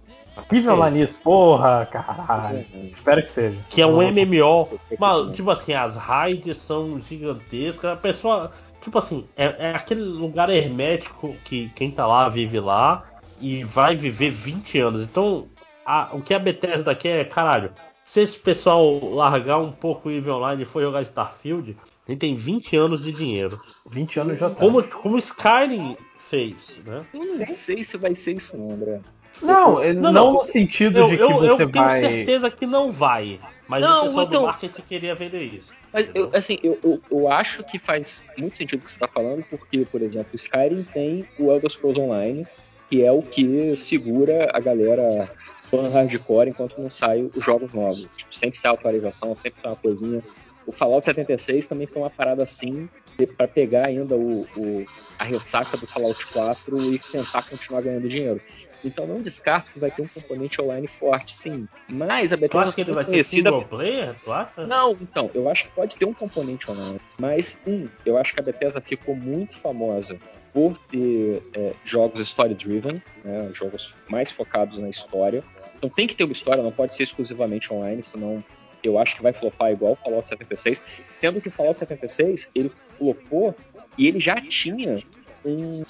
Eve 0.52 0.68
Online 0.68 1.02
isso, 1.02 1.18
porra, 1.20 1.86
caralho. 1.90 2.64
Espero 2.94 3.22
que 3.22 3.28
seja. 3.30 3.58
que 3.70 3.80
é 3.80 3.86
um 3.86 3.92
Não. 4.02 4.10
MMO. 4.12 4.68
Mas, 4.98 5.34
tipo 5.36 5.50
assim, 5.50 5.72
as 5.74 5.96
raids 5.96 6.58
são 6.58 7.00
gigantescas. 7.00 7.92
A 7.92 7.96
pessoa, 7.96 8.50
tipo 8.80 8.98
assim, 8.98 9.26
é, 9.36 9.54
é 9.70 9.70
aquele 9.74 10.02
lugar 10.02 10.50
hermético 10.50 11.34
que 11.44 11.68
quem 11.70 11.90
tá 11.90 12.06
lá 12.06 12.28
vive 12.28 12.58
lá 12.60 13.04
e 13.40 13.64
vai 13.64 13.94
viver 13.94 14.30
20 14.30 14.78
anos. 14.78 15.02
Então, 15.02 15.46
a- 15.84 16.10
o 16.12 16.20
que 16.20 16.34
a 16.34 16.38
Bethesda 16.38 16.94
quer 16.94 17.20
é, 17.20 17.24
caralho, 17.24 17.70
se 18.02 18.20
esse 18.20 18.38
pessoal 18.38 19.00
largar 19.14 19.58
um 19.58 19.72
pouco 19.72 20.08
o 20.08 20.12
Eve 20.12 20.30
Online 20.30 20.62
e 20.62 20.66
for 20.66 20.82
jogar 20.82 21.02
Starfield, 21.02 21.76
ele 22.08 22.18
tem 22.18 22.34
20 22.34 22.76
anos 22.76 23.02
de 23.02 23.12
dinheiro. 23.12 23.60
20 23.88 24.20
anos 24.20 24.38
já 24.38 24.50
tá. 24.50 24.56
Como, 24.56 24.82
como 24.82 25.16
Skyrim 25.18 25.96
fez, 26.18 26.78
né? 26.84 27.02
Eu 27.14 27.24
não 27.38 27.46
sei 27.46 27.82
se 27.84 27.96
vai 27.96 28.14
ser 28.14 28.36
isso, 28.36 28.54
André. 28.56 29.00
Não, 29.42 29.82
é- 29.82 29.92
Não, 29.92 30.02
não, 30.02 30.12
não. 30.12 30.32
no 30.34 30.44
sentido 30.44 30.98
Eu, 30.98 31.08
de 31.08 31.16
que 31.16 31.22
eu, 31.22 31.28
você 31.30 31.62
eu 31.62 31.70
tenho 31.70 31.84
vai. 31.84 32.00
certeza 32.00 32.50
que 32.50 32.66
não 32.66 32.92
vai. 32.92 33.38
Mas 33.66 33.80
Não, 33.82 34.02
o 34.02 34.06
pessoal 34.06 34.26
então- 34.26 34.40
do 34.42 34.46
marketing 34.46 34.82
queria 34.88 35.14
vender 35.14 35.42
isso. 35.42 35.72
Mas 35.92 36.08
eu, 36.14 36.30
assim, 36.34 36.58
eu, 36.62 36.78
eu, 36.84 37.00
eu 37.10 37.28
acho 37.32 37.62
que 37.64 37.78
faz 37.78 38.22
muito 38.36 38.56
sentido 38.56 38.80
o 38.80 38.84
que 38.84 38.90
você 38.90 38.96
está 38.96 39.08
falando, 39.08 39.42
porque, 39.48 39.84
por 39.90 40.02
exemplo, 40.02 40.28
o 40.32 40.36
Skyrim 40.36 40.82
tem 40.92 41.24
o 41.38 41.50
Elder 41.50 41.70
Scrolls 41.70 41.98
Online, 42.00 42.46
que 42.90 43.02
é 43.02 43.10
o 43.10 43.22
que 43.22 43.74
segura 43.76 44.50
a 44.52 44.60
galera 44.60 45.30
fã 45.70 45.88
hardcore 45.88 46.50
enquanto 46.50 46.78
não 46.78 46.90
sai 46.90 47.28
os 47.34 47.42
jogos 47.44 47.72
novos. 47.74 48.06
Tipo, 48.16 48.34
sempre 48.34 48.58
sai 48.58 48.72
atualização, 48.72 49.34
sempre 49.34 49.60
sai 49.62 49.70
uma 49.70 49.76
coisinha. 49.76 50.22
O 50.66 50.72
Fallout 50.72 51.04
76 51.06 51.66
também 51.66 51.86
foi 51.86 52.02
uma 52.02 52.10
parada 52.10 52.42
assim, 52.42 52.88
para 53.36 53.48
pegar 53.48 53.86
ainda 53.86 54.14
o, 54.14 54.46
o- 54.56 54.84
a 55.18 55.24
ressaca 55.24 55.76
do 55.76 55.86
Fallout 55.86 56.26
4 56.26 56.92
e 56.92 56.98
tentar 56.98 57.42
continuar 57.48 57.80
ganhando 57.82 58.08
dinheiro. 58.08 58.40
Então 58.84 59.06
não 59.06 59.22
descarto 59.22 59.72
que 59.72 59.78
vai 59.78 59.90
ter 59.90 60.02
um 60.02 60.08
componente 60.08 60.60
online 60.60 60.86
forte, 60.86 61.34
sim. 61.34 61.66
Mas 61.88 62.32
a 62.32 62.36
Tu 62.36 62.40
Bethesda 62.40 62.66
acha 62.66 62.72
que 62.72 62.80
ele 62.82 62.92
vai 62.92 63.04
ser 63.04 63.10
conhecida 63.10 63.50
single 63.50 63.64
player? 63.64 64.14
Tu 64.22 64.32
acha? 64.32 64.66
não, 64.66 64.92
então, 64.92 65.30
eu 65.34 65.48
acho 65.48 65.64
que 65.64 65.72
pode 65.72 65.96
ter 65.96 66.04
um 66.04 66.12
componente 66.12 66.70
online. 66.70 67.00
Mas, 67.18 67.58
um, 67.66 67.88
eu 68.04 68.18
acho 68.18 68.34
que 68.34 68.40
a 68.40 68.42
Bethesda 68.42 68.80
ficou 68.80 69.16
muito 69.16 69.56
famosa 69.58 70.18
por 70.52 70.78
ter 70.90 71.42
é, 71.54 71.72
jogos 71.84 72.20
story-driven, 72.20 73.02
né, 73.24 73.50
jogos 73.54 73.94
mais 74.08 74.30
focados 74.30 74.78
na 74.78 74.88
história. 74.88 75.42
Então 75.76 75.90
tem 75.90 76.06
que 76.06 76.14
ter 76.14 76.24
uma 76.24 76.32
história, 76.32 76.62
não 76.62 76.70
pode 76.70 76.94
ser 76.94 77.02
exclusivamente 77.02 77.72
online, 77.72 78.02
senão 78.02 78.42
eu 78.82 78.98
acho 78.98 79.16
que 79.16 79.22
vai 79.22 79.32
flopar 79.32 79.72
igual 79.72 79.92
o 79.92 79.96
Fallout 79.96 80.28
76. 80.28 80.84
Sendo 81.16 81.40
que 81.40 81.48
o 81.48 81.50
Fallout 81.50 81.78
76, 81.78 82.50
ele 82.54 82.70
flopou 82.96 83.54
e 83.98 84.06
ele 84.06 84.20
já 84.20 84.40
tinha 84.40 85.02
um 85.44 85.84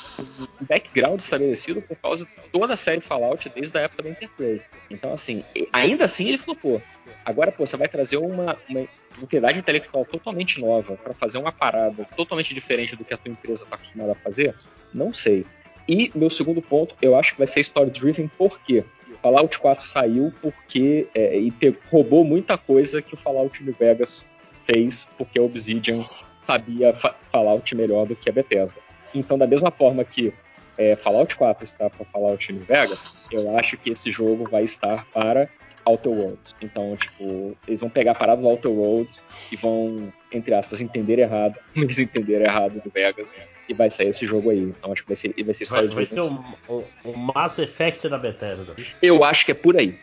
background 0.60 1.20
estabelecido 1.20 1.81
por 1.83 1.97
causa 1.97 2.24
de 2.24 2.31
toda 2.50 2.74
a 2.74 2.76
série 2.76 3.00
Fallout 3.00 3.49
desde 3.49 3.76
a 3.78 3.83
época 3.83 4.02
da 4.02 4.10
Interplay. 4.10 4.60
Então, 4.91 5.12
assim, 5.12 5.44
ainda 5.73 6.05
assim 6.05 6.28
ele 6.28 6.39
flopou. 6.39 6.81
Agora, 7.24 7.52
pô, 7.52 7.65
você 7.65 7.76
vai 7.76 7.89
trazer 7.89 8.16
uma, 8.16 8.58
uma 8.68 8.86
propriedade 9.16 9.58
intelectual 9.58 10.05
totalmente 10.05 10.60
nova 10.60 10.97
para 10.97 11.15
fazer 11.15 11.39
uma 11.39 11.52
parada 11.52 12.05
totalmente 12.16 12.52
diferente 12.52 12.97
do 12.97 13.05
que 13.05 13.15
a 13.15 13.16
tua 13.16 13.33
empresa 13.33 13.65
está 13.65 13.76
acostumada 13.76 14.12
a 14.12 14.16
fazer? 14.16 14.55
Não 14.92 15.12
sei. 15.12 15.47
E 15.89 16.10
meu 16.15 16.31
segundo 16.31 16.62
ponto, 16.62 16.94
eu 17.00 17.16
acho 17.16 17.33
que 17.33 17.39
vai 17.39 17.47
ser 17.47 17.60
story 17.60 17.91
driven, 17.91 18.28
por 18.28 18.58
quê? 18.60 18.84
Fallout 19.23 19.58
4 19.58 19.86
saiu 19.86 20.33
porque 20.42 21.07
é, 21.15 21.39
e 21.39 21.52
roubou 21.91 22.24
muita 22.24 22.58
coisa 22.58 23.00
que 23.00 23.15
o 23.15 23.16
Fallout 23.16 23.62
New 23.62 23.74
Vegas 23.78 24.28
fez, 24.66 25.08
porque 25.16 25.39
a 25.39 25.42
Obsidian 25.42 26.05
sabia 26.42 26.92
fa 26.92 27.15
Fallout 27.33 27.74
melhor 27.74 28.07
do 28.07 28.15
que 28.15 28.28
a 28.28 28.33
Bethesda. 28.33 28.78
Então, 29.15 29.39
da 29.39 29.47
mesma 29.47 29.70
forma 29.70 30.05
que 30.05 30.33
é, 30.76 30.97
Fallout 30.97 31.34
4 31.36 31.65
está 31.65 31.89
para 31.89 32.05
Fallout 32.07 32.52
New 32.52 32.65
Vegas, 32.65 33.05
eu 33.31 33.57
acho 33.57 33.76
que 33.76 33.91
esse 33.91 34.10
jogo 34.10 34.49
vai 34.51 34.65
estar 34.65 35.07
para 35.12 35.49
Outer 35.84 36.12
Worlds. 36.12 36.55
Então, 36.60 36.97
tipo, 36.97 37.57
eles 37.68 37.81
vão 37.81 37.91
pegar 37.91 38.12
a 38.12 38.15
parada 38.15 38.41
do 38.41 38.49
Outer 38.49 38.70
Worlds 38.70 39.23
e 39.52 39.57
vão, 39.57 40.12
entre 40.33 40.55
aspas, 40.55 40.81
entender 40.81 41.18
errado, 41.18 41.57
eles 41.76 41.99
entenderam 41.99 42.44
errado 42.44 42.81
do 42.83 42.91
Vegas, 42.91 43.36
e 43.68 43.75
vai 43.75 43.91
sair 43.91 44.09
esse 44.09 44.26
jogo 44.26 44.51
aí. 44.51 44.60
Então, 44.60 44.93
acho 44.93 45.02
que 45.02 45.09
vai 45.09 45.17
ser, 45.17 45.34
vai 45.44 45.55
ser 45.55 45.65
Vai, 45.67 45.84
história 45.84 45.91
vai 45.91 46.07
de 46.07 46.15
ser 46.15 46.33
o, 46.68 46.84
o, 47.05 47.10
o 47.10 47.17
Mass 47.17 47.59
Effect 47.59 48.09
da 48.09 48.18
Bethesda. 48.18 48.75
Eu 49.01 49.23
acho 49.25 49.44
que 49.44 49.52
é 49.52 49.55
por 49.55 49.76
aí. 49.76 49.99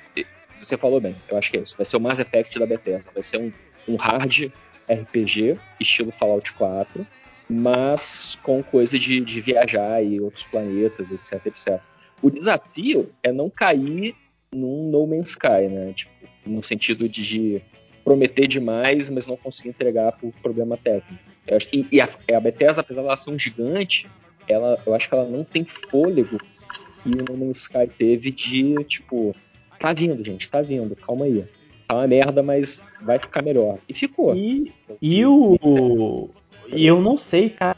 Você 0.61 0.77
falou 0.77 1.01
bem, 1.01 1.15
eu 1.27 1.37
acho 1.37 1.49
que 1.49 1.57
é 1.57 1.61
isso. 1.61 1.75
Vai 1.75 1.85
ser 1.85 1.97
o 1.97 1.99
Mass 1.99 2.19
Effect 2.19 2.59
da 2.59 2.65
Bethesda. 2.65 3.11
Vai 3.13 3.23
ser 3.23 3.37
um, 3.37 3.51
um 3.87 3.95
hard 3.95 4.51
RPG, 4.89 5.57
estilo 5.79 6.11
Fallout 6.11 6.51
4, 6.53 7.05
mas 7.49 8.37
com 8.43 8.63
coisa 8.63 8.97
de, 8.97 9.19
de 9.21 9.41
viajar 9.41 10.03
e 10.03 10.19
outros 10.19 10.43
planetas, 10.43 11.11
etc, 11.11 11.45
etc. 11.45 11.79
O 12.21 12.29
desafio 12.29 13.09
é 13.23 13.31
não 13.31 13.49
cair 13.49 14.15
num 14.51 14.89
No 14.89 15.07
Man's 15.07 15.29
Sky, 15.29 15.67
né? 15.69 15.93
Tipo, 15.93 16.11
no 16.45 16.63
sentido 16.63 17.07
de 17.09 17.61
prometer 18.03 18.47
demais, 18.47 19.09
mas 19.09 19.27
não 19.27 19.37
conseguir 19.37 19.69
entregar 19.69 20.11
por 20.13 20.31
problema 20.41 20.77
técnico. 20.77 21.23
Eu 21.47 21.57
acho 21.57 21.67
que, 21.67 21.87
e 21.91 22.01
a, 22.01 22.09
a 22.35 22.39
Bethesda, 22.39 22.81
apesar 22.81 23.01
dela 23.01 23.15
ser 23.15 23.31
um 23.31 23.39
gigante, 23.39 24.07
ela, 24.47 24.81
eu 24.85 24.93
acho 24.93 25.07
que 25.07 25.15
ela 25.15 25.27
não 25.27 25.43
tem 25.43 25.65
fôlego 25.65 26.37
que 27.03 27.09
o 27.09 27.25
No 27.29 27.45
Man's 27.45 27.61
Sky 27.61 27.87
teve 27.97 28.31
de, 28.31 28.75
tipo, 28.85 29.35
tá 29.79 29.93
vindo, 29.93 30.23
gente, 30.23 30.49
tá 30.49 30.61
vindo, 30.61 30.95
calma 30.95 31.25
aí. 31.25 31.45
tá 31.87 31.95
uma 31.95 32.07
merda, 32.07 32.43
mas 32.43 32.83
vai 33.01 33.19
ficar 33.19 33.41
melhor. 33.41 33.77
E 33.87 33.93
ficou. 33.93 34.35
E, 34.35 34.71
e 35.01 35.25
o. 35.25 36.29
E 36.73 36.85
eu 36.85 37.01
não 37.01 37.17
sei, 37.17 37.49
cara, 37.49 37.75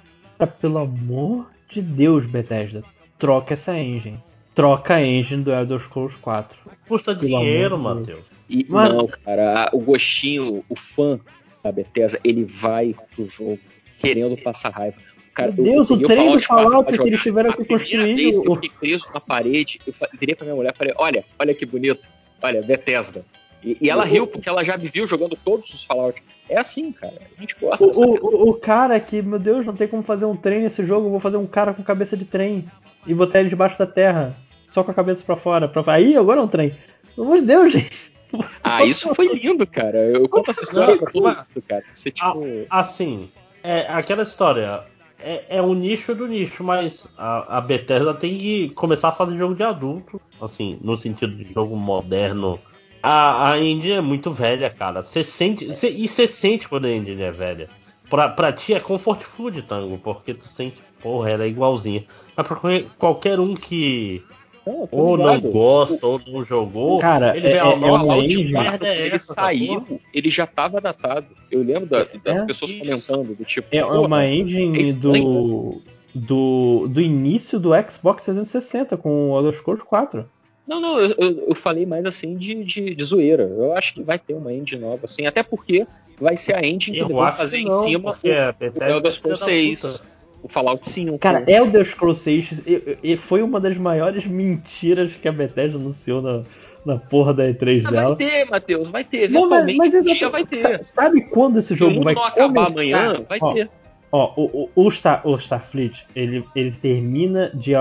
pelo 0.61 0.77
amor 0.80 1.47
de 1.69 1.81
Deus, 1.81 2.25
Bethesda, 2.25 2.83
troca 3.17 3.53
essa 3.53 3.77
engine. 3.77 4.19
Troca 4.53 4.95
a 4.95 5.03
engine 5.05 5.43
do 5.43 5.51
Elder 5.51 5.80
Scrolls 5.80 6.15
4. 6.19 6.57
Custa 6.88 7.15
Pelo 7.15 7.27
dinheiro, 7.27 7.75
de 7.77 7.83
Matheus. 7.83 8.25
E 8.49 8.65
Mano. 8.69 8.95
não, 8.97 9.07
cara, 9.07 9.69
o 9.73 9.80
gostinho, 9.80 10.63
o 10.69 10.75
fã 10.75 11.19
da 11.63 11.72
Bethesda, 11.72 12.19
ele 12.23 12.43
vai 12.43 12.93
pro 13.15 13.27
jogo 13.27 13.59
querendo 13.97 14.38
passar 14.38 14.69
raiva. 14.69 14.97
Cara, 15.33 15.51
Meu 15.51 15.63
Deus, 15.63 15.89
eu 15.89 15.95
o 15.95 15.99
peguei 16.01 16.15
trem 16.15 16.25
do 16.38 16.45
4 16.45 16.45
Fallout 16.45 16.91
que 16.99 17.07
eles 17.07 17.22
tiveram 17.23 17.51
que 17.53 17.65
construir. 17.65 18.15
vez 18.15 18.39
que 18.39 18.47
eu 18.47 18.51
o- 18.51 18.55
fiquei 18.55 18.72
preso 18.80 19.07
na 19.11 19.19
parede, 19.19 19.80
eu 19.88 19.93
virei 20.19 20.35
pra 20.35 20.45
minha 20.45 20.55
mulher 20.55 20.73
e 20.75 20.77
falei, 20.77 20.93
olha, 20.97 21.25
olha 21.39 21.53
que 21.55 21.65
bonito, 21.65 22.07
olha, 22.39 22.61
Bethesda. 22.61 23.25
E, 23.64 23.77
e 23.82 23.90
ela 23.90 24.03
riu 24.03 24.27
porque 24.27 24.50
ela 24.50 24.64
já 24.64 24.77
me 24.77 24.88
viu 24.88 25.08
jogando 25.08 25.38
todos 25.43 25.74
os 25.74 25.83
Fallout. 25.83 26.22
É 26.50 26.58
assim, 26.58 26.92
cara, 26.92 27.14
a 27.38 27.42
gente 27.42 27.56
gosta 27.59 27.85
O, 27.85 27.90
o, 27.90 28.14
o- 28.16 28.50
o 28.50 28.53
cara 28.56 29.00
que, 29.00 29.22
meu 29.22 29.40
Deus, 29.40 29.66
não 29.66 29.74
tem 29.75 29.88
como 29.88 30.03
fazer 30.03 30.25
um 30.25 30.35
trem 30.35 30.61
nesse 30.61 30.85
jogo, 30.85 31.08
eu 31.08 31.11
vou 31.11 31.19
fazer 31.19 31.38
um 31.38 31.48
cara 31.48 31.74
com 31.74 31.82
cabeça 31.83 32.17
de 32.17 32.25
trem 32.25 32.66
e 33.08 33.14
botar 33.14 33.40
ele 33.40 33.50
debaixo 33.50 33.77
da 33.80 33.85
terra, 33.88 34.35
só 34.67 34.83
com 34.83 34.92
a 34.92 34.93
cabeça 34.93 35.24
pra 35.24 35.35
fora. 35.38 35.67
Pra... 35.67 35.83
Aí, 35.93 36.16
agora 36.17 36.40
é 36.40 36.43
um 36.43 36.48
trem. 36.48 36.75
Pelo 37.16 37.27
amor 37.27 37.40
de 37.40 37.45
Deus, 37.45 37.72
gente. 37.74 38.14
Ah, 38.64 38.83
isso 38.83 39.14
foi 39.14 39.27
lindo, 39.27 39.67
cara. 39.67 40.00
Eu 40.09 40.27
conto 40.27 40.50
essa 40.50 40.64
história 40.64 40.98
pra 40.98 41.11
todo 41.11 41.24
mundo, 41.24 41.45
cara. 41.67 41.83
Você, 41.93 42.09
tipo... 42.09 42.43
Assim, 42.67 43.30
é 43.61 43.82
aquela 43.82 44.24
história. 44.24 44.82
É, 45.22 45.58
é 45.58 45.61
um 45.61 45.75
nicho 45.75 46.16
do 46.16 46.27
nicho, 46.27 46.64
mas 46.64 47.06
a, 47.16 47.58
a 47.59 47.61
Bethesda 47.61 48.11
tem 48.11 48.35
que 48.35 48.69
começar 48.69 49.09
a 49.09 49.11
fazer 49.11 49.38
jogo 49.38 49.53
de 49.53 49.61
adulto. 49.61 50.19
Assim, 50.42 50.80
no 50.82 50.98
sentido 50.98 51.35
de 51.35 51.53
jogo 51.53 51.75
moderno. 51.75 52.59
A, 53.03 53.51
a 53.51 53.59
engine 53.59 53.91
é 53.95 54.01
muito 54.01 54.32
velha, 54.32 54.69
cara. 54.69 55.01
Você 55.03 55.23
sente. 55.25 55.75
cê- 55.75 55.90
e 55.91 56.07
você 56.07 56.25
sente 56.25 56.69
quando 56.69 56.85
a 56.85 56.91
engine 56.91 57.22
é 57.22 57.32
velha. 57.32 57.67
Pra, 58.09 58.30
pra 58.30 58.53
ti 58.53 58.73
é 58.73 58.80
comfort 58.80 59.22
food, 59.23 59.61
Tango, 59.64 59.98
porque 59.98 60.33
tu 60.33 60.48
sente, 60.48 60.77
porra, 61.01 61.32
ela 61.32 61.43
é 61.43 61.48
igualzinha. 61.48 62.06
Mas 62.35 62.48
pra 62.48 62.57
qualquer- 62.98 63.40
um 63.40 63.56
que 63.56 64.23
Não, 64.65 64.88
ou 64.91 65.17
não 65.17 65.35
ligado. 65.35 65.51
gosta 65.51 66.06
ou 66.07 66.22
não 66.25 66.45
jogou, 66.45 66.99
Cara, 66.99 67.35
ele 67.35 67.48
é- 67.48 67.51
vê 67.51 67.56
é- 67.56 67.59
é 67.59 67.64
uma 67.91 68.17
engine. 68.19 68.51
merda 68.53 68.88
é 68.88 69.06
ele 69.07 69.15
essa, 69.15 69.33
saiu, 69.33 69.82
porra? 69.82 69.99
ele 70.14 70.30
já 70.30 70.45
tava 70.48 70.80
datado. 70.80 71.25
Eu 71.51 71.61
lembro 71.64 71.88
da- 71.88 72.07
das 72.23 72.41
É. 72.41 72.45
pessoas 72.45 72.72
Isso. 72.72 72.80
comentando 72.80 73.35
do 73.35 73.43
tipo. 73.43 73.67
É 73.72 73.82
"Porra, 73.82 73.99
uma 73.99 74.23
é 74.23 74.33
engine 74.33 74.93
do, 74.93 75.82
do, 76.15 76.88
do 76.88 77.01
início 77.01 77.59
do 77.59 77.72
Xbox 77.90 78.23
360 78.25 78.95
com 78.95 79.32
o 79.32 79.38
Elder 79.38 79.53
Scrolls 79.53 79.83
4. 79.85 80.25
Não, 80.67 80.80
não, 80.80 81.00
eu, 81.00 81.14
eu- 81.17 81.56
falei 81.56 81.85
mais 81.85 82.06
assim 82.06 82.38
de, 82.38 82.64
de, 82.64 82.95
de 82.95 83.03
zoeira. 83.03 83.43
Eu 83.43 83.74
acho 83.75 83.93
que 83.95 84.01
vai 84.03 84.17
ter 84.17 84.33
uma 84.33 84.53
engine 84.53 84.82
nova, 84.82 85.01
assim, 85.06 85.25
até 85.25 85.43
porque 85.43 85.85
vai 86.19 86.35
ser 86.38 86.56
a 86.56 86.66
engine 86.66 86.98
que 86.98 87.03
Eu 87.03 87.09
vão 87.09 87.22
acho 87.22 87.38
fazer 87.38 87.58
que 87.58 87.64
em 87.64 87.67
não, 87.67 87.83
cima 87.83 88.11
o 88.11 88.14
Bethesda 88.14 88.90
Elder 88.90 89.08
é 89.08 89.09
Scrolls 89.09 89.19
filha 89.19 89.32
da 89.32 89.38
6, 89.38 89.82
puta. 89.98 90.03
o 90.43 90.48
Fallout 90.48 90.90
5. 90.90 91.19
Cara, 91.19 91.43
Elder 91.51 91.85
Scrolls 91.85 92.22
6 92.24 92.51
e- 92.66 92.98
e 93.03 93.17
foi 93.17 93.42
uma 93.42 93.59
das 93.59 93.77
maiores 93.77 94.25
mentiras 94.25 95.14
que 95.14 95.27
a 95.27 95.32
Bethesda 95.33 95.77
anunciou 95.77 96.22
na, 96.22 96.43
na 96.85 96.98
porra 96.98 97.33
da 97.33 97.43
E3 97.45 97.83
Ah, 97.85 97.92
dela. 97.92 98.08
vai 98.09 98.16
ter, 98.16 98.45
Matheus, 98.50 98.88
vai 98.90 99.03
ter. 99.03 99.30
Não, 99.30 99.50
mas, 99.50 99.64
Eventualmente, 99.67 99.77
mas 99.77 99.93
um 99.95 100.14
dia 100.14 100.30
vai 100.30 100.45
ter. 100.45 100.58
sa- 100.59 100.80
Sabe 100.80 101.22
quando 101.24 101.59
esse 101.59 101.75
jogo 101.75 102.01
vai 102.01 102.14
não 102.16 102.24
acabar 102.24 102.67
começar? 102.67 102.72
amanhã, 102.72 103.25
vai 103.27 103.40
Ó, 103.42 103.53
ter. 103.53 103.69
Ó, 104.11 104.33
o, 104.38 104.69
o, 104.75 104.85
o, 104.85 104.92
Star, 104.92 105.27
o 105.27 105.35
Starfleet, 105.35 106.06
ele, 106.16 106.45
ele 106.56 106.72
termina 106.72 107.51
de- 107.53 107.74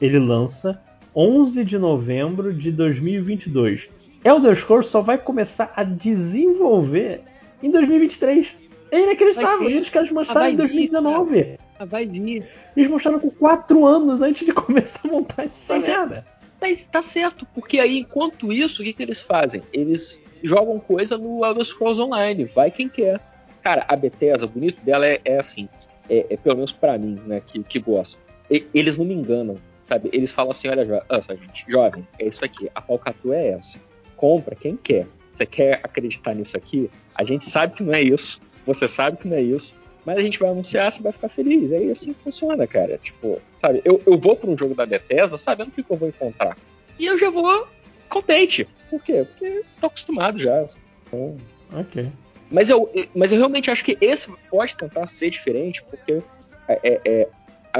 ele 0.00 0.18
lança 0.18 0.82
11 1.16 1.64
de 1.64 1.78
novembro 1.78 2.52
de 2.52 2.70
2022. 2.70 3.88
Elder 4.22 4.54
Scrolls 4.56 4.90
só 4.90 5.00
vai 5.00 5.16
começar 5.16 5.72
a 5.74 5.82
desenvolver 5.82 7.20
em 7.62 7.70
2023. 7.70 8.48
É 8.90 9.00
inacreditável. 9.02 9.58
Vai 9.60 9.68
ter. 9.68 9.74
E 9.74 9.80
os 9.80 9.88
caras 9.88 10.10
mostraram 10.10 10.40
vai 10.42 10.50
em 10.52 10.56
vir, 10.56 10.88
2019. 10.90 11.58
Ah, 11.78 11.84
Vai 11.84 12.06
vir. 12.06 12.44
Eles 12.76 12.90
mostraram 12.90 13.18
com 13.20 13.30
4 13.30 13.86
anos 13.86 14.22
antes 14.22 14.46
de 14.46 14.52
começar 14.54 15.00
a 15.04 15.08
montar 15.08 15.44
essa 15.44 15.74
Mas 15.74 15.88
é- 15.88 15.96
merda. 15.96 16.26
Mas 16.60 16.86
tá 16.86 17.02
certo, 17.02 17.46
porque 17.54 17.78
aí, 17.78 17.98
enquanto 17.98 18.50
isso, 18.50 18.80
o 18.80 18.84
que, 18.84 18.92
que 18.94 19.02
eles 19.02 19.20
fazem? 19.20 19.62
Eles 19.74 20.22
jogam 20.42 20.78
coisa 20.80 21.18
no 21.18 21.44
Elder 21.44 21.64
Scrolls 21.64 22.00
Online, 22.00 22.44
vai 22.44 22.70
quem 22.70 22.88
quer. 22.88 23.20
Cara, 23.62 23.84
a 23.86 23.94
Bethesda, 23.94 24.46
o 24.46 24.48
bonito 24.48 24.82
dela 24.82 25.06
é, 25.06 25.20
é 25.22 25.38
assim, 25.38 25.68
é, 26.08 26.24
é 26.30 26.36
pelo 26.36 26.56
menos 26.56 26.72
pra 26.72 26.96
mim, 26.96 27.18
né, 27.26 27.42
que, 27.46 27.62
que 27.62 27.78
gosto. 27.78 28.18
E- 28.50 28.64
eles 28.72 28.96
não 28.96 29.04
me 29.04 29.12
enganam, 29.12 29.56
sabe? 29.86 30.10
Eles 30.12 30.30
falam 30.30 30.50
assim, 30.50 30.68
olha, 30.68 30.84
jo 30.84 31.00
ah, 31.08 31.20
gente, 31.20 31.64
jovem, 31.68 32.06
é 32.18 32.26
isso 32.26 32.44
aqui, 32.44 32.70
a 32.74 32.82
falcatrua 32.82 33.36
é 33.36 33.48
essa. 33.50 33.80
Compra 34.16 34.54
quem 34.54 34.76
quer. 34.76 35.06
Você 35.32 35.46
quer 35.46 35.80
acreditar 35.82 36.34
nisso 36.34 36.56
aqui? 36.56 36.90
A 37.14 37.22
gente 37.24 37.44
sabe 37.44 37.74
que 37.74 37.82
não 37.82 37.94
é 37.94 38.02
isso, 38.02 38.40
você 38.66 38.88
sabe 38.88 39.16
que 39.18 39.28
não 39.28 39.36
é 39.36 39.42
isso, 39.42 39.74
mas 40.04 40.16
a 40.18 40.22
gente 40.22 40.38
vai 40.38 40.50
anunciar, 40.50 40.90
você 40.90 41.02
vai 41.02 41.12
ficar 41.12 41.28
feliz. 41.28 41.70
É 41.72 41.78
assim 41.90 42.12
que 42.12 42.22
funciona, 42.22 42.66
cara. 42.66 42.98
Tipo, 42.98 43.40
sabe, 43.58 43.82
eu, 43.84 44.00
eu 44.06 44.16
vou 44.18 44.36
pra 44.36 44.48
um 44.48 44.56
jogo 44.56 44.74
da 44.74 44.86
Bethesda 44.86 45.36
sabendo 45.36 45.68
o 45.68 45.70
que, 45.72 45.82
que 45.82 45.90
eu 45.90 45.96
vou 45.96 46.08
encontrar. 46.08 46.56
E 46.98 47.06
eu 47.06 47.18
já 47.18 47.28
vou 47.28 47.66
contente. 48.08 48.66
Por 48.88 49.02
quê? 49.02 49.26
Porque 49.28 49.62
tô 49.80 49.86
acostumado 49.88 50.38
já. 50.40 50.64
Então, 51.06 51.36
Ok. 51.74 52.08
mas, 52.50 52.70
eu, 52.70 52.90
mas 53.14 53.32
eu 53.32 53.38
realmente 53.38 53.70
acho 53.70 53.84
que 53.84 53.98
esse 54.00 54.32
pode 54.48 54.74
tentar 54.76 55.06
ser 55.06 55.28
diferente, 55.30 55.82
porque 55.84 56.22
é, 56.68 56.80
é- 56.82 57.00
é- 57.04 57.28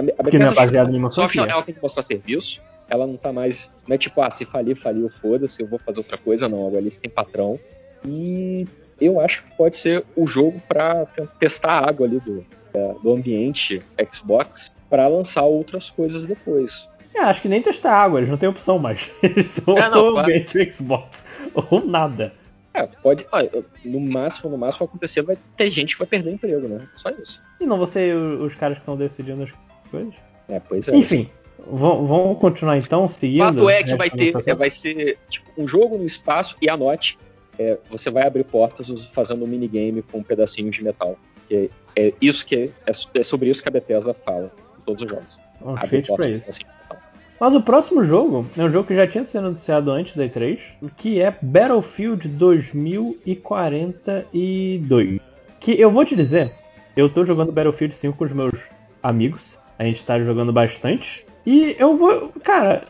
a, 0.00 0.20
a 0.20 0.22
Porque 0.22 0.38
não 0.38 0.46
é 0.46 0.54
baseado 0.54 0.94
em 0.94 0.98
uma 0.98 1.10
só 1.10 1.26
ela 1.36 1.62
tem 1.62 1.74
que 1.74 1.82
mostrar 1.82 2.02
serviço. 2.02 2.60
Ela 2.88 3.06
não 3.06 3.16
tá 3.16 3.32
mais. 3.32 3.72
Não 3.88 3.94
é 3.94 3.98
tipo, 3.98 4.20
ah, 4.20 4.30
se 4.30 4.44
falir, 4.44 4.76
faliu, 4.76 5.10
foda-se, 5.20 5.60
eu 5.62 5.66
vou 5.66 5.78
fazer 5.78 5.98
outra 5.98 6.16
coisa. 6.16 6.48
Não, 6.48 6.66
agora 6.66 6.80
eles 6.80 6.96
têm 6.98 7.10
patrão. 7.10 7.58
E 8.04 8.66
eu 9.00 9.20
acho 9.20 9.42
que 9.42 9.56
pode 9.56 9.76
ser 9.76 10.04
o 10.14 10.26
jogo 10.26 10.60
pra 10.68 11.04
te- 11.06 11.28
testar 11.40 11.72
a 11.80 11.88
água 11.88 12.06
ali 12.06 12.20
do, 12.20 12.46
do 13.02 13.12
ambiente 13.12 13.82
Xbox 14.12 14.72
pra 14.88 15.08
lançar 15.08 15.42
outras 15.42 15.90
coisas 15.90 16.24
depois. 16.26 16.88
É, 17.14 17.20
acho 17.20 17.42
que 17.42 17.48
nem 17.48 17.62
testar 17.62 17.92
água, 17.92 18.20
eles 18.20 18.30
não 18.30 18.36
têm 18.36 18.48
opção 18.48 18.78
mais. 18.78 19.10
Eles 19.22 19.50
são 19.50 19.76
É, 19.76 19.88
não, 19.88 20.12
claro. 20.12 20.18
ambiente 20.18 20.70
Xbox 20.70 21.24
ou 21.54 21.84
nada. 21.84 22.32
É, 22.74 22.86
pode. 22.86 23.26
no 23.82 23.98
máximo, 23.98 24.50
no 24.50 24.58
máximo 24.58 24.84
acontecer, 24.84 25.22
vai 25.22 25.38
ter 25.56 25.70
gente 25.70 25.94
que 25.94 25.98
vai 25.98 26.06
perder 26.06 26.30
emprego, 26.34 26.68
né? 26.68 26.86
Só 26.94 27.08
isso. 27.08 27.42
E 27.58 27.64
não 27.64 27.78
você 27.78 28.12
os 28.12 28.54
caras 28.54 28.76
que 28.76 28.82
estão 28.82 28.98
decidindo 28.98 29.44
as 29.44 29.50
coisas. 29.96 30.14
É, 30.48 30.60
pois 30.60 30.88
é. 30.88 30.96
Enfim, 30.96 31.28
vamos 31.66 32.38
continuar 32.38 32.78
então, 32.78 33.04
O 33.04 33.08
seguindo. 33.08 33.44
fato 33.44 33.70
é 33.70 33.82
que 33.82 33.96
vai 33.96 34.10
ter, 34.10 34.34
é, 34.46 34.54
vai 34.54 34.70
ser 34.70 35.18
tipo, 35.28 35.50
um 35.58 35.66
jogo 35.66 35.98
no 35.98 36.06
espaço 36.06 36.56
e 36.60 36.68
anote, 36.68 37.18
é, 37.58 37.78
você 37.90 38.10
vai 38.10 38.26
abrir 38.26 38.44
portas 38.44 39.04
fazendo 39.06 39.44
um 39.44 39.48
minigame 39.48 40.02
com 40.02 40.22
pedacinhos 40.22 40.76
de 40.76 40.84
metal. 40.84 41.16
Que 41.48 41.70
é, 41.96 42.08
é 42.08 42.12
isso 42.20 42.46
que 42.46 42.56
é, 42.56 42.70
é 43.14 43.22
sobre 43.22 43.48
isso 43.48 43.62
que 43.62 43.68
a 43.68 43.72
Bethesda 43.72 44.14
fala 44.14 44.52
em 44.78 44.82
todos 44.84 45.02
os 45.02 45.10
jogos. 45.10 45.40
Um 45.62 45.74
Abre 45.76 46.02
pra 46.02 46.08
portas 46.08 46.26
com 46.26 46.32
isso. 46.50 46.60
de 46.60 46.66
metal. 46.66 46.98
Mas 47.38 47.54
o 47.54 47.60
próximo 47.60 48.02
jogo 48.04 48.46
é 48.56 48.62
um 48.62 48.70
jogo 48.70 48.88
que 48.88 48.94
já 48.94 49.06
tinha 49.06 49.22
sido 49.24 49.46
anunciado 49.46 49.90
antes 49.90 50.16
da 50.16 50.24
E3, 50.24 50.58
que 50.96 51.20
é 51.20 51.36
Battlefield 51.42 52.26
2042. 52.28 55.20
Que 55.60 55.78
eu 55.78 55.90
vou 55.90 56.02
te 56.04 56.16
dizer, 56.16 56.52
eu 56.96 57.10
tô 57.10 57.26
jogando 57.26 57.52
Battlefield 57.52 57.94
5 57.94 58.16
com 58.16 58.24
os 58.24 58.32
meus 58.32 58.58
amigos, 59.02 59.58
a 59.78 59.84
gente 59.84 60.04
tá 60.04 60.18
jogando 60.20 60.52
bastante, 60.52 61.24
e 61.44 61.76
eu 61.78 61.96
vou. 61.96 62.32
Cara, 62.42 62.82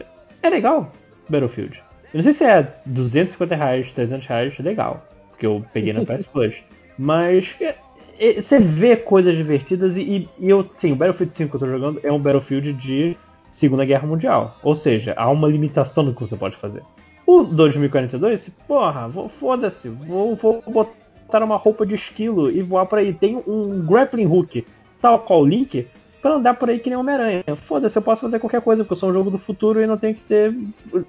é 0.43 0.49
legal 0.51 0.91
Battlefield. 1.29 1.83
Eu 2.13 2.19
não 2.19 2.23
sei 2.23 2.33
se 2.33 2.45
é 2.45 2.73
250 2.87 3.55
reais, 3.55 3.93
300 3.93 4.27
reais, 4.27 4.55
é 4.59 4.63
legal, 4.63 5.05
porque 5.31 5.47
eu 5.47 5.65
peguei 5.73 5.93
na 5.93 6.01
PS 6.05 6.27
Plus. 6.27 6.55
Mas 6.99 7.55
é, 7.61 7.75
é, 8.19 8.41
você 8.41 8.59
vê 8.59 8.97
coisas 8.97 9.37
divertidas 9.37 9.97
e, 9.97 10.01
e- 10.03 10.29
e 10.39 10.49
eu, 10.49 10.63
sim, 10.79 10.93
o 10.93 10.97
Battlefield 10.97 11.35
5 11.37 11.51
que 11.51 11.57
eu 11.57 11.61
tô 11.61 11.67
jogando 11.75 12.01
é 12.03 12.11
um 12.11 12.19
Battlefield 12.19 12.73
de 12.73 13.17
Segunda 13.51 13.85
Guerra 13.85 14.07
Mundial. 14.07 14.57
Ou 14.63 14.75
seja, 14.75 15.13
há 15.17 15.29
uma 15.29 15.49
limitação 15.49 16.05
no 16.05 16.15
que 16.15 16.21
você 16.21 16.37
pode 16.37 16.57
fazer. 16.57 16.83
O 17.27 17.43
2042, 17.43 18.49
porra, 18.69 19.11
foda-se, 19.29 19.89
vou, 19.89 20.35
vou 20.37 20.63
botar 20.67 21.43
uma 21.43 21.57
roupa 21.57 21.85
de 21.85 21.97
esquilo 21.97 22.51
e 22.51 22.63
voar 22.63 22.87
por 22.87 22.99
aí. 23.01 23.13
Tem 23.13 23.43
um 23.47 23.85
grappling 23.85 24.27
hook, 24.27 24.65
tal 25.03 25.19
qual 25.19 25.45
Link, 25.45 25.87
pra 26.23 26.35
andar 26.35 26.55
por 26.55 26.69
aí 26.71 26.79
que 26.79 26.89
nem 26.91 26.99
Homem-Aranha. 26.99 27.45
Foda-se, 27.57 27.97
eu 27.97 28.03
posso 28.03 28.23
fazer 28.23 28.39
qualquer 28.39 28.61
coisa, 28.61 28.83
porque 28.85 28.93
eu 28.95 28.97
sou 28.99 29.11
um 29.11 29.13
jogo 29.13 29.31
do 29.31 29.39
futuro 29.39 29.81
e 29.81 29.87
não 29.87 29.97
tenho 29.97 30.15
que 30.15 30.23
ter 30.23 30.55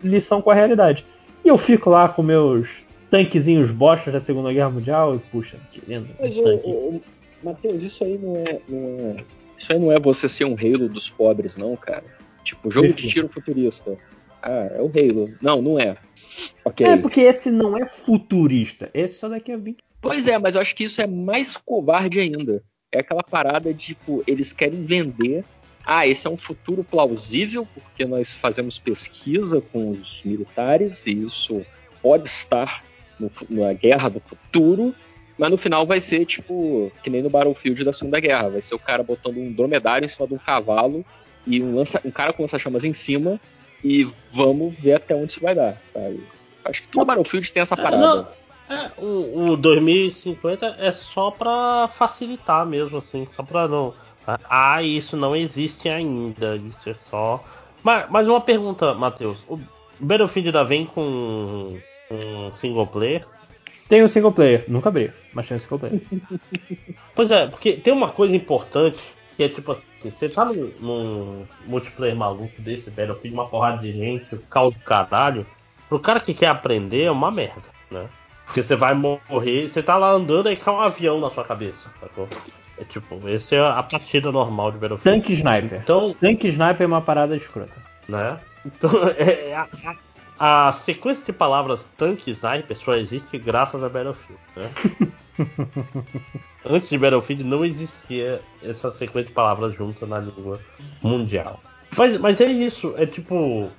lição 0.03 0.41
com 0.41 0.51
a 0.51 0.53
realidade. 0.55 1.05
E 1.43 1.47
eu 1.47 1.57
fico 1.57 1.89
lá 1.89 2.07
com 2.09 2.21
meus 2.23 2.69
tanquezinhos 3.09 3.71
bostas 3.71 4.13
da 4.13 4.19
Segunda 4.19 4.51
Guerra 4.51 4.69
Mundial 4.69 5.15
e, 5.15 5.19
puxa, 5.19 5.57
querendo. 5.71 6.07
Mas, 6.19 6.35
um 6.37 6.41
o, 6.41 6.43
tanque. 6.43 6.67
o, 6.67 6.71
o- 6.71 7.01
Matheus, 7.43 7.83
isso 7.83 8.03
aí 8.03 8.17
não 8.17 8.35
é, 8.37 8.59
não 8.67 9.15
é. 9.19 9.23
Isso 9.57 9.71
aí 9.71 9.79
não 9.79 9.91
é 9.91 9.99
você 9.99 10.27
ser 10.27 10.45
um 10.45 10.55
Halo 10.55 10.89
dos 10.89 11.07
pobres, 11.09 11.55
não, 11.55 11.75
cara. 11.75 12.03
Tipo, 12.43 12.69
jogo 12.71 12.87
de 12.87 12.93
Perfeito. 12.93 13.13
tiro 13.13 13.29
futurista. 13.29 13.95
Ah, 14.41 14.69
é 14.75 14.81
o 14.81 14.85
Halo. 14.87 15.29
Não, 15.41 15.61
não 15.61 15.79
é. 15.79 15.95
Ok. 16.65 16.85
É, 16.85 16.97
porque 16.97 17.21
esse 17.21 17.49
não 17.51 17.77
é 17.77 17.85
futurista. 17.87 18.89
Esse 18.93 19.15
só 19.19 19.29
daqui 19.29 19.51
a 19.51 19.57
20 19.57 19.77
Pois 20.01 20.27
é, 20.27 20.37
mas 20.37 20.55
eu 20.55 20.61
acho 20.61 20.75
que 20.75 20.83
isso 20.83 21.01
é 21.01 21.07
mais 21.07 21.57
covarde 21.57 22.19
ainda. 22.19 22.63
É 22.91 22.99
aquela 22.99 23.23
parada 23.23 23.73
de, 23.73 23.87
tipo, 23.87 24.23
eles 24.25 24.53
querem 24.53 24.85
vender. 24.85 25.43
Ah, 25.85 26.07
esse 26.07 26.25
é 26.27 26.29
um 26.29 26.37
futuro 26.37 26.83
plausível, 26.83 27.67
porque 27.73 28.05
nós 28.05 28.33
fazemos 28.33 28.77
pesquisa 28.77 29.61
com 29.61 29.91
os 29.91 30.21
militares 30.23 31.05
e 31.05 31.11
isso 31.23 31.65
pode 32.01 32.27
estar 32.27 32.83
no 33.19 33.31
na 33.49 33.73
guerra 33.73 34.09
do 34.09 34.19
futuro, 34.19 34.93
mas 35.37 35.49
no 35.49 35.57
final 35.57 35.85
vai 35.85 35.99
ser 35.99 36.25
tipo 36.25 36.91
que 37.03 37.09
nem 37.09 37.21
no 37.21 37.29
Battlefield 37.29 37.83
da 37.83 37.91
Segunda 37.93 38.19
Guerra, 38.19 38.49
vai 38.49 38.61
ser 38.61 38.75
o 38.75 38.79
cara 38.79 39.01
botando 39.01 39.37
um 39.37 39.51
dromedário 39.51 40.05
em 40.05 40.07
cima 40.09 40.27
de 40.27 40.33
um 40.33 40.37
cavalo 40.37 41.05
e 41.45 41.61
um, 41.63 41.75
lança, 41.75 42.01
um 42.05 42.11
cara 42.11 42.31
com 42.33 42.43
lança-chamas 42.43 42.83
em 42.83 42.93
cima 42.93 43.39
e 43.83 44.07
vamos 44.31 44.75
ver 44.77 44.93
até 44.93 45.15
onde 45.15 45.31
isso 45.31 45.41
vai 45.41 45.55
dar, 45.55 45.77
sabe? 45.91 46.21
Acho 46.65 46.81
que 46.81 46.89
todo 46.89 47.05
Battlefield 47.07 47.51
tem 47.51 47.61
essa 47.61 47.75
É, 47.75 47.77
parada. 47.81 47.97
não, 47.97 48.27
é, 48.69 48.91
o, 48.97 49.51
o 49.51 49.57
2050 49.57 50.75
é 50.79 50.91
só 50.91 51.31
pra 51.31 51.87
facilitar 51.87 52.65
mesmo, 52.65 52.97
assim, 52.97 53.25
só 53.25 53.41
pra 53.41 53.67
não. 53.67 53.93
Ah, 54.49 54.83
isso 54.83 55.15
não 55.15 55.33
existe 55.33 55.87
ainda, 55.87 56.57
isso 56.57 56.89
é 56.89 56.93
só. 56.93 57.43
Mas, 57.81 58.09
mas 58.09 58.27
uma 58.27 58.41
pergunta, 58.41 58.93
Matheus: 58.93 59.41
o 59.47 59.57
Battlefield 59.99 60.49
ainda 60.49 60.63
vem 60.65 60.85
com 60.85 61.79
um 62.11 62.53
single 62.55 62.87
player? 62.87 63.25
Tem 63.87 64.03
o 64.03 64.09
single 64.09 64.33
player, 64.33 64.65
nunca 64.67 64.89
abri, 64.89 65.11
mas 65.33 65.47
tem 65.47 65.55
o 65.55 65.59
single 65.59 65.79
player. 65.79 66.01
Pois 67.15 67.31
é, 67.31 67.47
porque 67.47 67.73
tem 67.73 67.91
uma 67.91 68.09
coisa 68.09 68.35
importante 68.35 68.99
que 69.35 69.43
é 69.43 69.49
tipo 69.49 69.71
assim: 69.71 70.11
você 70.11 70.29
tá 70.29 70.45
num, 70.45 70.71
num 70.79 71.45
multiplayer 71.65 72.15
maluco 72.15 72.61
desse, 72.61 72.91
Battlefield, 72.91 73.33
uma 73.33 73.47
porrada 73.47 73.81
de 73.81 73.91
gente, 73.91 74.37
caos 74.49 74.75
do 74.75 74.79
caralho. 74.81 75.45
Pro 75.89 75.99
cara 75.99 76.19
que 76.19 76.33
quer 76.33 76.47
aprender 76.47 77.03
é 77.03 77.11
uma 77.11 77.31
merda, 77.31 77.63
né? 77.89 78.07
Porque 78.47 78.63
você 78.63 78.75
vai 78.75 78.93
morrer, 78.95 79.69
você 79.69 79.83
tá 79.83 79.97
lá 79.97 80.09
andando 80.09 80.49
e 80.51 80.55
cai 80.55 80.73
um 80.73 80.79
avião 80.79 81.19
na 81.19 81.29
sua 81.29 81.43
cabeça, 81.43 81.89
sacou? 81.99 82.27
É 82.79 82.83
tipo, 82.85 83.19
essa 83.27 83.55
é 83.55 83.59
a 83.59 83.83
partida 83.83 84.31
normal 84.31 84.71
de 84.71 84.77
Battlefield. 84.79 85.19
Tanque 85.21 85.33
Sniper. 85.33 85.79
Então, 85.83 86.15
Tanque 86.19 86.47
Sniper 86.47 86.81
é 86.83 86.85
uma 86.87 87.01
parada 87.01 87.35
escrota. 87.35 87.77
né? 88.07 88.39
Então, 88.65 88.89
é, 89.17 89.53
a, 89.53 89.67
a- 90.39 90.67
a 90.67 90.71
sequência 90.71 91.25
de 91.25 91.33
palavras 91.33 91.87
e 92.25 92.29
sniper 92.31 92.77
só 92.77 92.93
existe 92.95 93.37
graças 93.39 93.83
a 93.83 93.89
Battlefield, 93.89 94.41
né? 94.55 94.69
Antes 96.65 96.89
de 96.89 96.97
Battlefield 96.97 97.43
não 97.43 97.63
existia 97.65 98.41
essa 98.61 98.91
sequência 98.91 99.29
de 99.29 99.33
palavras 99.33 99.75
juntas 99.75 100.07
na 100.07 100.19
língua 100.19 100.59
mundial. 101.01 101.59
Mas, 101.97 102.17
mas 102.19 102.39
é 102.41 102.45
isso, 102.47 102.93
é 102.97 103.05
tipo. 103.05 103.69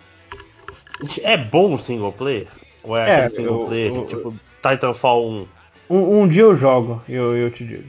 É 1.22 1.36
bom 1.36 1.74
o 1.74 1.78
single 1.78 2.12
player? 2.12 2.48
Ou 2.82 2.96
é, 2.96 3.08
É, 3.08 3.14
aquele 3.14 3.30
single 3.30 3.60
eu- 3.62 3.66
player 3.66 3.92
eu- 3.94 4.02
que, 4.04 4.16
tipo 4.16 4.34
Titanfall 4.62 5.28
1? 5.28 5.46
Um, 5.90 6.20
um 6.22 6.28
dia 6.28 6.42
eu 6.42 6.54
jogo, 6.56 7.02
eu, 7.08 7.36
eu 7.36 7.50
te 7.50 7.64
digo. 7.64 7.84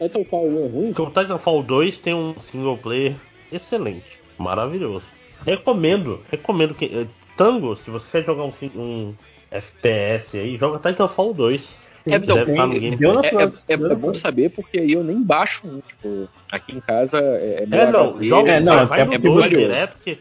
Titanfall 0.00 0.46
1 0.48 0.64
é 0.64 0.68
ruim? 0.68 0.92
Porque 0.92 1.02
o 1.02 1.22
Titanfall 1.22 1.62
2 1.62 1.98
tem 1.98 2.14
um 2.14 2.34
single 2.40 2.76
player 2.76 3.14
excelente, 3.52 4.18
maravilhoso. 4.38 5.04
Recomendo, 5.46 6.20
recomendo 6.30 6.74
que. 6.74 6.86
eh, 6.86 7.06
Tango, 7.36 7.74
se 7.76 7.90
você 7.90 8.06
quer 8.12 8.24
jogar 8.26 8.44
um, 8.44 8.52
um 8.76 9.14
FPS 9.50 10.36
aí, 10.38 10.56
joga 10.56 10.78
Titanfall 10.78 11.34
2. 11.34 11.68
É, 12.06 12.16
então. 12.16 12.36
É, 12.38 12.42
é- 12.44 13.44
é- 13.68 13.74
é 13.74 13.94
bom 13.94 14.12
saber 14.14 14.50
porque 14.50 14.78
aí 14.78 14.92
eu 14.92 15.02
nem 15.02 15.20
baixo 15.22 15.66
um. 15.66 15.80
Tipo, 15.80 16.28
aqui 16.52 16.76
em 16.76 16.80
casa 16.80 17.18
é, 17.18 17.64
é, 17.70 17.76
É, 17.76 17.90
não, 17.90 18.22
joga, 18.22 18.52
É, 18.52 18.60
não, 18.60 18.76
vai, 18.76 18.86
vai 18.86 19.00
é 19.00 19.04
no 19.04 19.10
porque 19.12 19.28
2 19.28 19.46
você- 19.50 19.56
direto, 19.56 19.96
que 20.04 20.18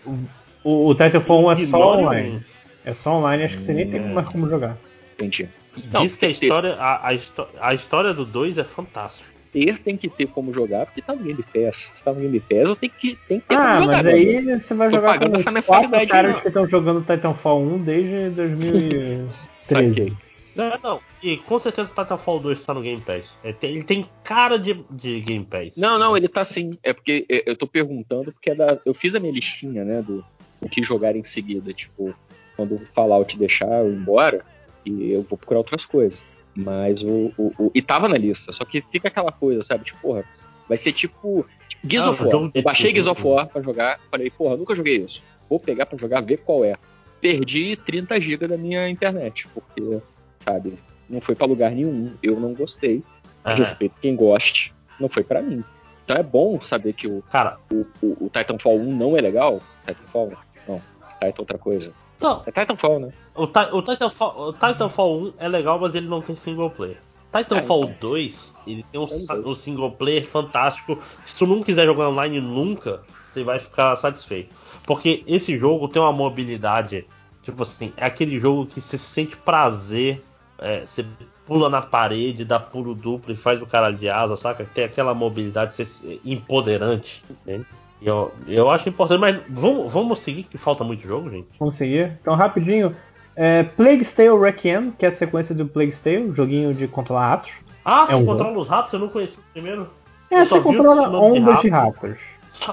O, 0.63 0.87
o 0.87 0.95
Titanfall 0.95 1.45
1 1.45 1.51
é 1.51 1.55
só 1.67 1.97
online. 1.99 2.41
É 2.85 2.93
só 2.93 3.17
online, 3.17 3.43
acho 3.43 3.57
que 3.57 3.63
você 3.63 3.73
nem 3.73 3.89
tem 3.89 3.99
É. 3.99 4.13
mais 4.13 4.27
como 4.29 4.47
jogar. 4.49 4.77
Entendi. 5.17 5.47
Não, 5.91 6.01
Diz 6.03 6.15
que 6.15 6.25
a 6.25 6.29
história, 6.29 6.73
a, 6.75 7.09
a, 7.09 7.17
a 7.61 7.73
história 7.73 8.13
do 8.13 8.25
2 8.25 8.57
é 8.59 8.63
fantástica. 8.63 9.25
ter 9.51 9.79
tem 9.79 9.97
que 9.97 10.07
ter 10.09 10.27
como 10.27 10.53
jogar, 10.53 10.85
porque 10.85 11.01
tá 11.01 11.15
no 11.15 11.23
Game 11.23 11.43
Pass. 11.53 11.91
Se 11.95 12.03
tá 12.03 12.13
no 12.13 12.21
Game 12.21 12.39
Pass, 12.39 12.69
eu 12.69 12.75
tenho 12.75 12.93
que, 12.93 13.17
tem 13.27 13.39
que 13.39 13.47
ter 13.47 13.55
Ah, 13.55 13.73
como 13.73 13.85
jogar. 13.85 13.97
mas 13.97 14.05
meu 14.05 14.15
aí 14.15 14.59
você 14.61 14.73
vai 14.75 14.89
Tô 14.89 14.95
jogar 14.95 15.19
com 15.19 15.25
essa 15.25 15.49
os 15.49 15.53
mensalidade 15.53 15.91
quatro 15.91 16.07
caras 16.09 16.41
que 16.41 16.47
estão 16.47 16.67
jogando 16.67 17.01
Titanfall 17.01 17.61
1 17.63 17.77
desde 17.83 18.29
2013. 18.29 19.27
Saquei. 19.67 20.13
Não, 20.55 20.79
não, 20.83 20.99
e 21.23 21.37
com 21.37 21.57
certeza 21.57 21.89
o 21.91 22.01
Titanfall 22.03 22.39
2 22.39 22.59
tá 22.59 22.73
no 22.75 22.81
Game 22.83 23.01
Pass. 23.01 23.23
É, 23.43 23.51
tem- 23.51 23.71
ele 23.71 23.83
tem 23.83 24.05
cara 24.23 24.59
de, 24.59 24.75
de 24.91 25.19
Game 25.21 25.45
Pass. 25.45 25.71
Não, 25.75 25.97
não, 25.97 26.15
ele 26.15 26.27
tá 26.27 26.45
sim. 26.45 26.77
É 26.83 26.93
porque 26.93 27.25
é, 27.27 27.43
eu 27.49 27.55
tô 27.55 27.65
perguntando, 27.65 28.31
porque 28.31 28.51
é 28.51 28.55
da, 28.55 28.77
eu 28.85 28.93
fiz 28.93 29.15
a 29.15 29.19
minha 29.19 29.33
listinha, 29.33 29.83
né, 29.83 30.03
do, 30.03 30.23
do 30.61 30.69
que 30.69 30.83
jogar 30.83 31.15
em 31.15 31.23
seguida. 31.23 31.73
Tipo, 31.73 32.13
quando 32.55 32.75
o 32.75 32.85
Fallout 32.93 33.35
deixar 33.39 33.67
eu 33.83 33.91
ir 33.91 33.95
embora, 33.95 34.45
e 34.85 35.11
eu 35.11 35.21
vou 35.23 35.37
procurar 35.37 35.59
outras 35.59 35.85
coisas. 35.85 36.25
Mas 36.55 37.01
o, 37.03 37.31
o, 37.37 37.51
o- 37.57 37.71
E 37.73 37.81
tava 37.81 38.07
na 38.07 38.17
lista, 38.17 38.51
só 38.51 38.63
que 38.63 38.81
fica 38.91 39.07
aquela 39.07 39.31
coisa, 39.31 39.61
sabe? 39.61 39.85
Tipo, 39.85 39.99
porra, 40.01 40.23
vai 40.67 40.77
ser 40.77 40.91
tipo. 40.93 41.45
tipo 41.67 41.87
Gears 41.89 42.05
Ah, 42.05 42.11
of 42.11 42.23
War. 42.23 42.51
Eu 42.53 42.61
baixei 42.61 42.91
Gears 42.91 43.07
of? 43.07 43.25
War 43.25 43.47
pra 43.47 43.61
jogar, 43.61 43.99
falei, 44.11 44.29
porra, 44.29 44.55
nunca 44.57 44.75
joguei 44.75 44.97
isso. 44.97 45.21
Vou 45.49 45.59
pegar 45.59 45.85
pra 45.87 45.97
jogar, 45.97 46.21
ver 46.21 46.37
qual 46.37 46.63
é. 46.63 46.75
Perdi 47.19 47.75
30 47.77 48.19
GB 48.19 48.47
da 48.47 48.57
minha 48.57 48.87
internet, 48.89 49.47
porque, 49.53 49.99
sabe, 50.39 50.73
não 51.09 51.21
foi 51.21 51.33
pra 51.35 51.47
lugar 51.47 51.71
nenhum. 51.71 52.13
Eu 52.21 52.39
não 52.39 52.53
gostei. 52.53 53.01
É, 53.45 53.53
Respeito 53.55 53.95
quem 54.01 54.15
goste, 54.15 54.73
não 54.99 55.09
foi 55.09 55.23
pra 55.23 55.41
mim. 55.41 55.63
Então 56.05 56.17
é 56.17 56.23
bom 56.23 56.59
saber 56.61 56.93
que 56.93 57.07
o, 57.07 57.21
cara, 57.31 57.57
o, 57.71 57.85
o, 58.01 58.25
o 58.25 58.29
Titanfall 58.29 58.77
1 58.77 58.95
não 58.95 59.17
é 59.17 59.21
legal. 59.21 59.61
Titanfall? 59.87 60.33
Não. 60.67 60.75
Titan 61.13 61.25
é 61.27 61.33
outra 61.39 61.57
coisa. 61.57 61.93
Não, 62.23 62.41
É 62.45 62.51
Titanfall, 62.51 62.99
né? 62.99 63.13
o, 63.35 63.43
o, 63.43 63.81
Titanfall, 63.81 64.49
o 64.49 64.53
Titanfall 64.53 65.21
1 65.21 65.33
é 65.37 65.47
legal, 65.47 65.79
mas 65.79 65.93
ele 65.95 66.07
não 66.07 66.21
tem 66.21 66.35
single 66.35 66.69
player. 66.71 66.97
Titanfall 67.35 67.83
Ah, 67.83 67.87
então. 67.87 68.09
2, 68.09 68.53
ele 68.67 68.85
tem 68.91 68.99
um, 69.01 69.07
um 69.49 69.55
single 69.55 69.91
player 69.91 70.25
fantástico. 70.25 70.97
Se 71.25 71.35
tu 71.37 71.45
não 71.47 71.63
quiser 71.63 71.85
jogar 71.85 72.09
online 72.09 72.39
nunca, 72.39 73.01
você 73.33 73.43
vai 73.43 73.59
ficar 73.59 73.95
satisfeito. 73.97 74.53
Porque 74.85 75.23
esse 75.27 75.57
jogo 75.57 75.87
tem 75.87 76.01
uma 76.01 76.13
mobilidade, 76.13 77.07
tipo 77.41 77.63
assim, 77.63 77.93
é 77.97 78.05
aquele 78.05 78.39
jogo 78.39 78.65
que 78.67 78.79
você 78.81 78.97
sente 78.97 79.35
prazer. 79.37 80.23
é, 80.59 80.85
você 80.85 81.05
pula 81.45 81.69
na 81.69 81.81
parede, 81.81 82.45
dá 82.45 82.59
pulo 82.59 82.95
duplo 82.95 83.33
e 83.33 83.35
faz 83.35 83.61
o 83.61 83.65
cara 83.65 83.91
de 83.91 84.07
asa, 84.09 84.37
saca? 84.37 84.63
Tem 84.65 84.85
aquela 84.85 85.13
mobilidade 85.13 85.75
empoderante. 86.23 87.23
Entende? 87.29 87.65
Eu, 88.03 88.31
eu 88.47 88.69
acho 88.69 88.89
importante, 88.89 89.19
mas 89.21 89.39
vamos, 89.49 89.91
vamos 89.91 90.19
seguir 90.19 90.43
que 90.43 90.57
falta 90.57 90.83
muito 90.83 91.07
jogo, 91.07 91.29
gente. 91.29 91.47
Vamos 91.59 91.77
seguir? 91.77 92.17
Então, 92.21 92.35
rapidinho. 92.35 92.95
É, 93.35 93.63
Plague's 93.63 94.13
Tale 94.13 94.37
Requiem, 94.39 94.91
que 94.91 95.05
é 95.05 95.07
a 95.07 95.11
sequência 95.11 95.55
do 95.55 95.65
Plague's 95.65 95.99
Tale, 96.01 96.31
joguinho 96.33 96.73
de 96.73 96.87
controlar 96.87 97.29
ratos. 97.29 97.51
Ah, 97.85 98.03
É 98.03 98.11
você 98.11 98.15
um 98.15 98.25
controla 98.25 98.59
os 98.59 98.67
ratos? 98.67 98.93
Eu 98.93 98.99
não 98.99 99.07
conheci 99.07 99.37
o 99.37 99.43
primeiro. 99.53 99.89
É, 100.29 100.41
Eu 100.41 100.45
você 100.45 100.57
o 100.59 100.63
controla 100.63 101.09
de 101.09 101.15
ondas 101.15 101.61
de 101.61 101.69
rato. 101.69 101.99
ratos. 102.01 102.19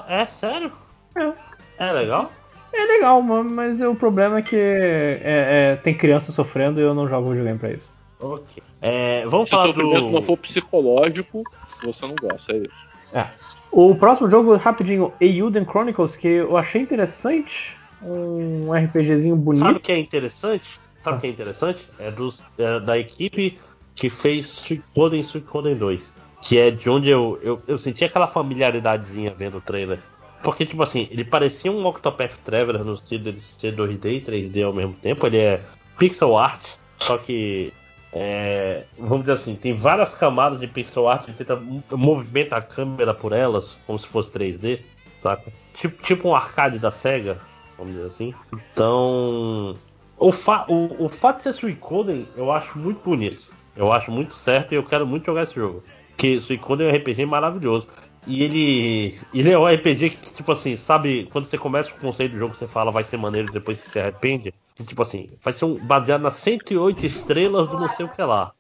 É 0.08 0.26
sério? 0.26 0.72
É. 1.16 1.32
É 1.78 1.92
legal? 1.92 2.30
É 2.72 2.84
legal, 2.84 3.20
mano, 3.22 3.50
mas 3.50 3.80
o 3.80 3.94
problema 3.94 4.38
é 4.38 4.42
que 4.42 4.54
é, 4.56 5.72
é, 5.72 5.76
tem 5.82 5.94
criança 5.94 6.30
sofrendo 6.30 6.78
e 6.78 6.82
eu 6.82 6.94
não 6.94 7.08
jogo 7.08 7.30
videogame 7.30 7.58
pra 7.58 7.70
isso. 7.72 7.92
Ok. 8.20 8.62
É, 8.82 9.24
vamos 9.26 9.48
Se 9.48 9.54
o 9.54 9.58
falar 9.58 9.68
sofrimento 9.72 10.00
do. 10.02 10.10
não 10.10 10.22
for 10.22 10.36
psicológico, 10.36 11.42
você 11.82 12.06
não 12.06 12.14
gosta, 12.20 12.52
é 12.52 12.58
isso. 12.58 12.90
O 13.72 13.94
próximo 13.94 14.28
jogo, 14.28 14.56
rapidinho, 14.56 15.12
Euden 15.20 15.64
Chronicles, 15.64 16.16
que 16.16 16.26
eu 16.28 16.56
achei 16.56 16.82
interessante. 16.82 17.76
Um 18.02 18.72
RPGzinho 18.72 19.36
bonito. 19.36 19.62
Sabe 19.62 19.76
o 19.78 19.80
que 19.80 19.92
é 19.92 19.98
interessante? 19.98 20.80
Sabe 21.02 21.16
o 21.16 21.18
Ah. 21.18 21.20
que 21.20 21.26
é 21.26 21.30
interessante? 21.30 21.86
É, 21.98 22.10
dos, 22.10 22.42
é 22.58 22.80
da 22.80 22.98
equipe 22.98 23.58
que 23.94 24.08
fez 24.10 24.46
Suicoden 24.46 25.20
e 25.20 25.24
Suicoden 25.24 25.76
2. 25.76 26.12
Que 26.42 26.58
é 26.58 26.70
de 26.70 26.88
onde 26.88 27.10
eu, 27.10 27.38
eu, 27.42 27.62
eu 27.68 27.76
senti 27.76 28.04
aquela 28.04 28.26
familiaridadezinha 28.26 29.34
vendo 29.36 29.58
o 29.58 29.60
trailer. 29.60 29.98
Porque, 30.42 30.64
tipo 30.64 30.82
assim, 30.82 31.06
ele 31.10 31.22
parecia 31.22 31.70
um 31.70 31.84
Octopath 31.86 32.32
Traveler 32.44 32.82
no 32.82 32.94
estilo 32.94 33.30
de 33.30 33.40
ser 33.42 33.76
2D 33.76 34.04
e 34.06 34.20
3D 34.22 34.64
ao 34.64 34.72
mesmo 34.72 34.94
tempo. 34.94 35.26
Ele 35.26 35.36
é 35.36 35.60
pixel 35.98 36.36
art, 36.36 36.60
só 36.98 37.18
que. 37.18 37.72
É, 38.12 38.84
vamos 38.98 39.20
dizer 39.20 39.32
assim, 39.34 39.54
tem 39.54 39.72
várias 39.72 40.14
camadas 40.14 40.58
de 40.58 40.66
pixel 40.66 41.08
art, 41.08 41.28
ele 41.28 41.36
tenta 41.36 41.56
movimenta 41.96 42.56
a 42.56 42.62
câmera 42.62 43.14
por 43.14 43.32
elas, 43.32 43.78
como 43.86 43.98
se 43.98 44.06
fosse 44.06 44.30
3D, 44.30 44.80
saca? 45.22 45.52
Tipo, 45.74 46.02
tipo 46.02 46.28
um 46.28 46.34
arcade 46.34 46.78
da 46.78 46.90
SEGA, 46.90 47.38
vamos 47.78 47.94
dizer 47.94 48.06
assim. 48.08 48.34
Então, 48.52 49.76
o, 50.18 50.32
fa 50.32 50.66
o, 50.68 51.04
o 51.04 51.08
fato 51.08 51.38
de 51.38 51.42
ser 51.44 51.52
Suicoden 51.52 52.26
eu 52.36 52.50
acho 52.50 52.78
muito 52.78 53.00
bonito. 53.02 53.50
Eu 53.76 53.92
acho 53.92 54.10
muito 54.10 54.36
certo 54.36 54.72
e 54.72 54.74
eu 54.74 54.82
quero 54.82 55.06
muito 55.06 55.26
jogar 55.26 55.44
esse 55.44 55.54
jogo. 55.54 55.82
Porque 56.08 56.40
Suicoden 56.40 56.88
é 56.88 56.92
um 56.92 56.96
RPG 56.96 57.24
maravilhoso. 57.26 57.86
E 58.26 58.42
ele, 58.42 59.18
ele 59.32 59.50
é 59.50 59.58
um 59.58 59.66
RPG 59.66 60.10
que, 60.10 60.34
tipo 60.34 60.52
assim, 60.52 60.76
sabe, 60.76 61.26
quando 61.32 61.46
você 61.46 61.56
começa 61.56 61.90
o 61.90 61.94
conceito 61.94 62.32
do 62.32 62.38
jogo, 62.38 62.54
você 62.54 62.66
fala 62.66 62.90
vai 62.90 63.02
ser 63.02 63.16
maneiro 63.16 63.48
e 63.48 63.52
depois 63.52 63.78
você 63.80 63.88
se 63.88 63.98
arrepende. 63.98 64.52
E, 64.80 64.84
tipo 64.84 65.02
assim, 65.02 65.28
vai 65.42 65.52
ser 65.52 65.66
um, 65.66 65.74
baseado 65.74 66.22
nas 66.22 66.34
108 66.34 67.04
estrelas 67.04 67.68
do 67.68 67.78
não 67.78 67.88
sei 67.88 68.06
o 68.06 68.08
que 68.08 68.22
lá. 68.22 68.52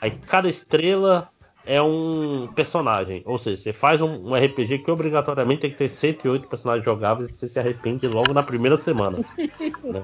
Aí 0.00 0.10
cada 0.26 0.48
estrela 0.48 1.28
é 1.66 1.80
um 1.82 2.48
personagem. 2.54 3.22
Ou 3.24 3.38
seja, 3.38 3.62
você 3.62 3.72
faz 3.72 4.00
um, 4.00 4.28
um 4.30 4.34
RPG 4.36 4.78
que 4.78 4.90
obrigatoriamente 4.90 5.62
tem 5.62 5.70
que 5.70 5.76
ter 5.76 5.88
108 5.88 6.46
personagens 6.48 6.84
jogáveis 6.84 7.30
e 7.30 7.34
você 7.34 7.48
se 7.48 7.58
arrepende 7.58 8.06
logo 8.06 8.32
na 8.32 8.42
primeira 8.42 8.76
semana. 8.76 9.18
né? 9.84 10.02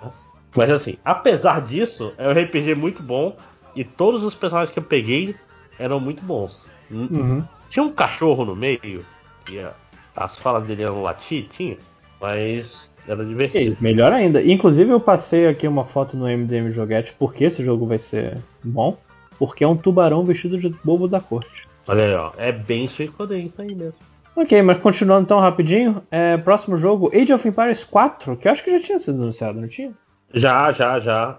Mas 0.57 0.71
assim, 0.71 0.97
apesar 1.05 1.61
disso, 1.63 2.13
é 2.17 2.29
um 2.29 2.33
RPG 2.33 2.75
muito 2.75 3.03
bom 3.03 3.37
e 3.75 3.85
todos 3.85 4.23
os 4.25 4.35
personagens 4.35 4.73
que 4.73 4.79
eu 4.79 4.85
peguei 4.85 5.35
eram 5.79 5.99
muito 6.01 6.23
bons. 6.23 6.65
Uhum. 6.91 7.43
Tinha 7.69 7.83
um 7.83 7.93
cachorro 7.93 8.45
no 8.45 8.55
meio, 8.55 9.05
que 9.45 9.59
a- 9.59 9.75
as 10.15 10.37
falas 10.37 10.67
dele 10.67 10.85
eram 10.85 11.03
latir, 11.03 11.49
tinha. 11.51 11.77
Mas 12.21 12.89
era 13.07 13.25
divertido. 13.25 13.77
Melhor 13.81 14.13
ainda. 14.13 14.43
Inclusive 14.43 14.91
eu 14.91 15.01
passei 15.01 15.47
aqui 15.47 15.67
uma 15.69 15.85
foto 15.85 16.17
no 16.17 16.27
MDM 16.27 16.73
Joguete 16.73 17.15
porque 17.19 17.45
esse 17.45 17.65
jogo 17.65 17.87
vai 17.87 17.99
ser 17.99 18.39
bom. 18.63 18.97
Porque 19.39 19.65
é 19.65 19.69
um 19.69 19.77
tubarão 19.77 20.25
vestido 20.25 20.57
de 20.59 20.69
bobo 20.85 21.09
da 21.09 21.21
corte. 21.21 21.67
Olha 21.89 22.05
aí, 22.05 22.15
ó. 22.15 22.33
É 22.39 22.53
bem 22.53 22.87
suicodento 22.89 23.61
aí 23.61 23.75
mesmo. 23.75 23.95
Ok, 24.37 24.61
mas 24.63 24.79
continuando 24.79 25.23
então 25.23 25.39
rapidinho. 25.39 26.03
é, 26.11 26.37
próximo 26.37 26.77
jogo, 26.77 27.11
Age 27.15 27.33
of 27.33 27.47
Empires 27.47 27.85
4, 27.85 28.37
que 28.37 28.49
eu 28.49 28.53
acho 28.53 28.65
que 28.65 28.71
já 28.71 28.81
tinha 28.81 28.99
sido 28.99 29.23
anunciado, 29.23 29.61
não 29.61 29.69
tinha? 29.69 29.93
Já, 30.33 30.73
já, 30.73 30.99
já. 30.99 31.39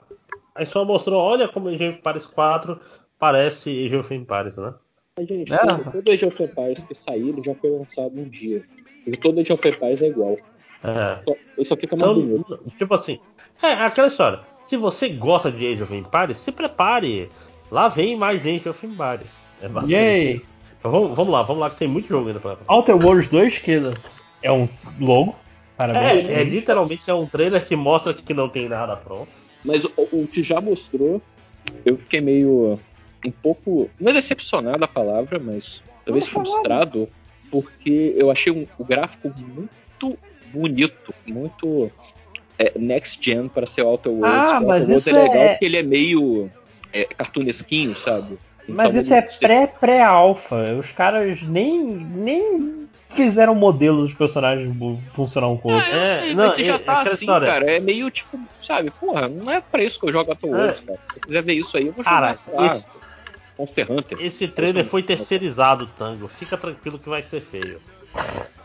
Aí 0.53 0.65
só 0.65 0.85
mostrou, 0.85 1.21
olha 1.21 1.47
como 1.47 1.67
Age 1.69 1.87
of 1.89 1.97
Empires 1.99 2.25
4 2.25 2.79
parece 3.19 3.85
Age 3.85 3.95
of 3.97 4.13
Empires, 4.13 4.55
né? 4.55 4.73
Mas, 5.17 5.27
gente, 5.27 5.53
É. 5.53 5.57
todo, 5.57 6.11
Age 6.11 6.25
of 6.25 6.43
Empires 6.43 6.83
que 6.83 7.11
ele 7.13 7.41
já 7.43 7.55
foi 7.55 7.69
lançado 7.71 8.19
um 8.19 8.29
dia. 8.29 8.63
E 9.07 9.11
todo 9.11 9.39
Age 9.39 9.53
of 9.53 9.67
Empires 9.67 10.01
é 10.01 10.07
igual. 10.07 10.35
É. 10.85 11.23
Só, 11.23 11.35
ele 11.57 11.65
só 11.67 11.75
fica 11.75 11.95
bonito. 11.95 12.45
Então, 12.45 12.59
tipo 12.77 12.93
assim, 12.93 13.19
é 13.61 13.73
aquela 13.73 14.07
história. 14.07 14.39
Se 14.67 14.77
você 14.77 15.09
gosta 15.09 15.51
de 15.51 15.65
Age 15.73 15.83
of 15.83 15.95
Empires, 15.95 16.38
se 16.39 16.51
prepare. 16.51 17.30
Lá 17.72 17.88
vem 17.88 18.15
mais 18.15 18.41
Age 18.45 18.67
of 18.69 18.85
Empires. 18.85 19.27
É 19.61 19.67
Yay! 19.91 20.33
isso. 20.35 20.45
Então, 20.80 20.91
vamos, 20.91 21.15
vamos 21.15 21.33
lá, 21.33 21.41
vamos 21.41 21.61
lá, 21.61 21.69
que 21.69 21.77
tem 21.77 21.88
muito 21.88 22.07
jogo 22.07 22.27
ainda 22.27 22.39
pra. 22.39 22.57
Outer 22.67 22.95
Worlds 22.95 23.27
2, 23.30 23.57
que 23.59 23.81
é 24.43 24.51
um 24.51 24.69
logo. 24.99 25.35
Parabéns. 25.77 26.25
É, 26.30 26.41
é 26.41 26.43
literalmente 26.43 27.09
é 27.09 27.14
um 27.14 27.25
trailer 27.25 27.65
que 27.65 27.75
mostra 27.75 28.14
que 28.14 28.33
não 28.33 28.47
tem 28.47 28.69
nada 28.69 28.95
pronto. 28.95 29.27
Mas 29.64 29.83
o, 29.83 29.91
o 30.11 30.27
que 30.27 30.43
já 30.43 30.61
mostrou, 30.61 31.22
eu 31.83 31.97
fiquei 31.97 32.22
meio. 32.22 32.80
um 33.25 33.31
pouco. 33.31 33.89
Não 33.99 34.11
é 34.11 34.14
decepcionado 34.14 34.83
a 34.83 34.88
palavra, 34.88 35.39
mas 35.39 35.83
talvez 36.05 36.27
frustrado, 36.27 37.09
porque 37.49 38.14
eu 38.15 38.30
achei 38.30 38.53
um- 38.53 38.67
o 38.77 38.83
gráfico 38.85 39.33
muito 39.38 40.17
bonito, 40.56 41.14
muito 41.25 41.92
é, 42.58 42.72
next 42.77 43.19
gen 43.24 43.48
para 43.50 43.66
ser 43.66 43.82
Outer 43.82 44.11
Worlds. 44.11 44.51
Ah, 44.51 44.59
O 44.59 44.67
mas 44.67 44.82
Outer 44.82 44.88
Worlds 44.88 45.08
é 45.08 45.11
legal 45.14 45.43
é- 45.43 45.48
porque 45.50 45.66
ele 45.66 45.77
é 45.77 45.84
meio 45.84 46.50
é, 46.93 47.03
cartunesquinho, 47.03 47.95
sabe? 47.98 48.38
Mas 48.67 48.90
Então, 48.95 49.01
isso 49.01 49.14
é 49.14 49.22
você- 49.27 49.45
pré-pré-alpha. 49.45 50.56
Os 50.80 50.90
caras 50.92 51.42
nem, 51.43 51.84
nem 51.84 52.88
fizeram 53.14 53.53
modelo 53.53 54.03
dos 54.06 54.14
personagens 54.14 54.74
funcionar 55.14 55.50
um 55.50 55.58
com 55.58 55.69
o 55.69 55.75
outro. 55.75 55.90
Ah, 55.92 55.95
eu 55.95 56.01
É, 56.01 56.16
sei, 56.22 56.30
não, 56.34 56.43
mas 56.45 56.53
você 56.53 56.61
é- 56.61 56.66
já 56.66 56.75
é 56.75 56.77
tá 56.80 56.93
aquela 57.01 57.14
assim, 57.16 57.25
história. 57.25 57.48
cara. 57.48 57.72
É 57.72 57.80
meio 57.80 58.09
tipo, 58.09 58.40
sabe, 58.61 58.90
porra, 58.92 59.27
não 59.27 59.51
é 59.51 59.61
pra 59.61 59.84
isso 59.84 60.00
que 60.00 60.06
eu 60.08 60.11
jogo 60.11 60.32
Outer 60.32 60.50
Worlds, 60.50 60.80
cara. 60.85 61.00
Se 61.06 61.17
eu 61.17 61.24
quiser 61.24 61.43
ver 61.43 61.53
isso 61.53 61.77
aí, 61.77 61.88
eu 61.88 61.93
vou 61.93 62.03
jogar, 62.03 62.16
Cara, 62.22 62.25
lá, 62.53 62.75
esse- 62.75 62.85
Monster 63.59 63.92
Hunter. 63.92 64.17
Esse 64.22 64.48
trailer 64.50 64.84
foi 64.85 65.01
terceirizado, 65.03 65.88
Tango. 65.98 66.27
Fica 66.27 66.58
tranquilo 66.58 66.98
que 67.00 67.08
vai 67.08 67.24
ser 67.24 67.42
feio. 67.42 67.80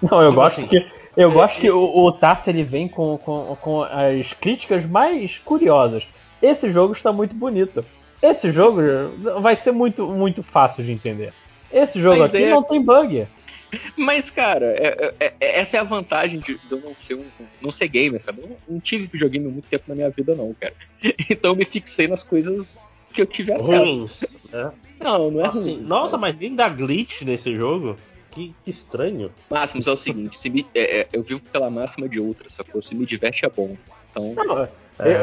Não, 0.02 0.20
eu 0.22 0.30
Tipo 0.30 0.40
gosto 0.40 0.58
assim, 0.60 0.68
que 0.68 0.84
eu 1.16 1.30
gosto 1.30 1.60
que 1.60 1.70
o, 1.70 2.04
o 2.04 2.12
Tarso 2.12 2.50
ele 2.50 2.62
vem 2.64 2.88
com, 2.88 3.18
com, 3.18 3.56
com 3.60 3.82
as 3.82 4.32
críticas 4.32 4.84
mais 4.86 5.38
curiosas. 5.38 6.06
Esse 6.42 6.70
jogo 6.72 6.92
está 6.94 7.12
muito 7.12 7.34
bonito. 7.34 7.84
Esse 8.22 8.50
jogo 8.52 8.80
vai 9.40 9.56
ser 9.56 9.72
muito, 9.72 10.06
muito 10.06 10.42
fácil 10.42 10.84
de 10.84 10.92
entender. 10.92 11.32
Esse 11.72 12.00
jogo 12.00 12.18
Mas 12.18 12.34
aqui 12.34 12.44
é- 12.44 12.50
não 12.50 12.62
tem 12.62 12.82
bug. 12.82 13.26
Mas, 13.96 14.30
cara, 14.30 14.66
é- 14.76 15.14
é- 15.20 15.34
é- 15.40 15.60
essa 15.60 15.76
é 15.76 15.80
a 15.80 15.84
vantagem 15.84 16.40
de, 16.40 16.58
eu 16.70 16.80
não 16.80 16.94
ser 16.96 17.14
um 17.14 17.24
não 17.62 17.70
ser 17.70 17.86
gamer, 17.88 18.20
sabe? 18.20 18.40
Eu 18.42 18.48
não, 18.48 18.56
não 18.68 18.80
tive 18.80 19.06
videogame 19.06 19.46
muito 19.46 19.68
tempo 19.68 19.84
na 19.86 19.94
minha 19.94 20.10
vida, 20.10 20.34
não, 20.34 20.52
cara. 20.58 20.74
Então 21.30 21.52
eu 21.52 21.56
me 21.56 21.64
fixei 21.64 22.08
nas 22.08 22.22
coisas 22.24 22.82
que 23.14 23.22
eu 23.22 23.26
tive 23.26 23.52
acesso. 23.52 23.70
Ruins. 23.70 24.36
né? 24.52 24.72
Não, 24.98 25.30
não 25.30 25.40
é 25.44 25.48
Assim, 25.48 25.60
ruim. 25.76 25.80
nossa, 25.82 26.18
mas 26.18 26.36
nem 26.38 26.54
dá 26.54 26.68
glitch 26.68 27.22
nesse 27.22 27.54
jogo. 27.54 27.96
Que, 28.30 28.54
estranho. 28.66 29.30
Máximos 29.50 29.86
é 29.86 29.90
o 29.90 29.96
seguinte, 29.96 30.38
se 30.38 30.48
me- 30.48 30.66
é, 30.74 31.00
é, 31.00 31.08
eu 31.12 31.22
vivo 31.22 31.40
pela 31.52 31.68
máxima 31.70 32.08
de 32.08 32.20
outra, 32.20 32.48
sacou? 32.48 32.80
Se 32.80 32.94
me 32.94 33.04
diverte 33.04 33.44
é 33.44 33.50
bom. 33.50 33.76
Então, 34.10 34.34
Não, 34.36 34.62
É. 34.62 34.68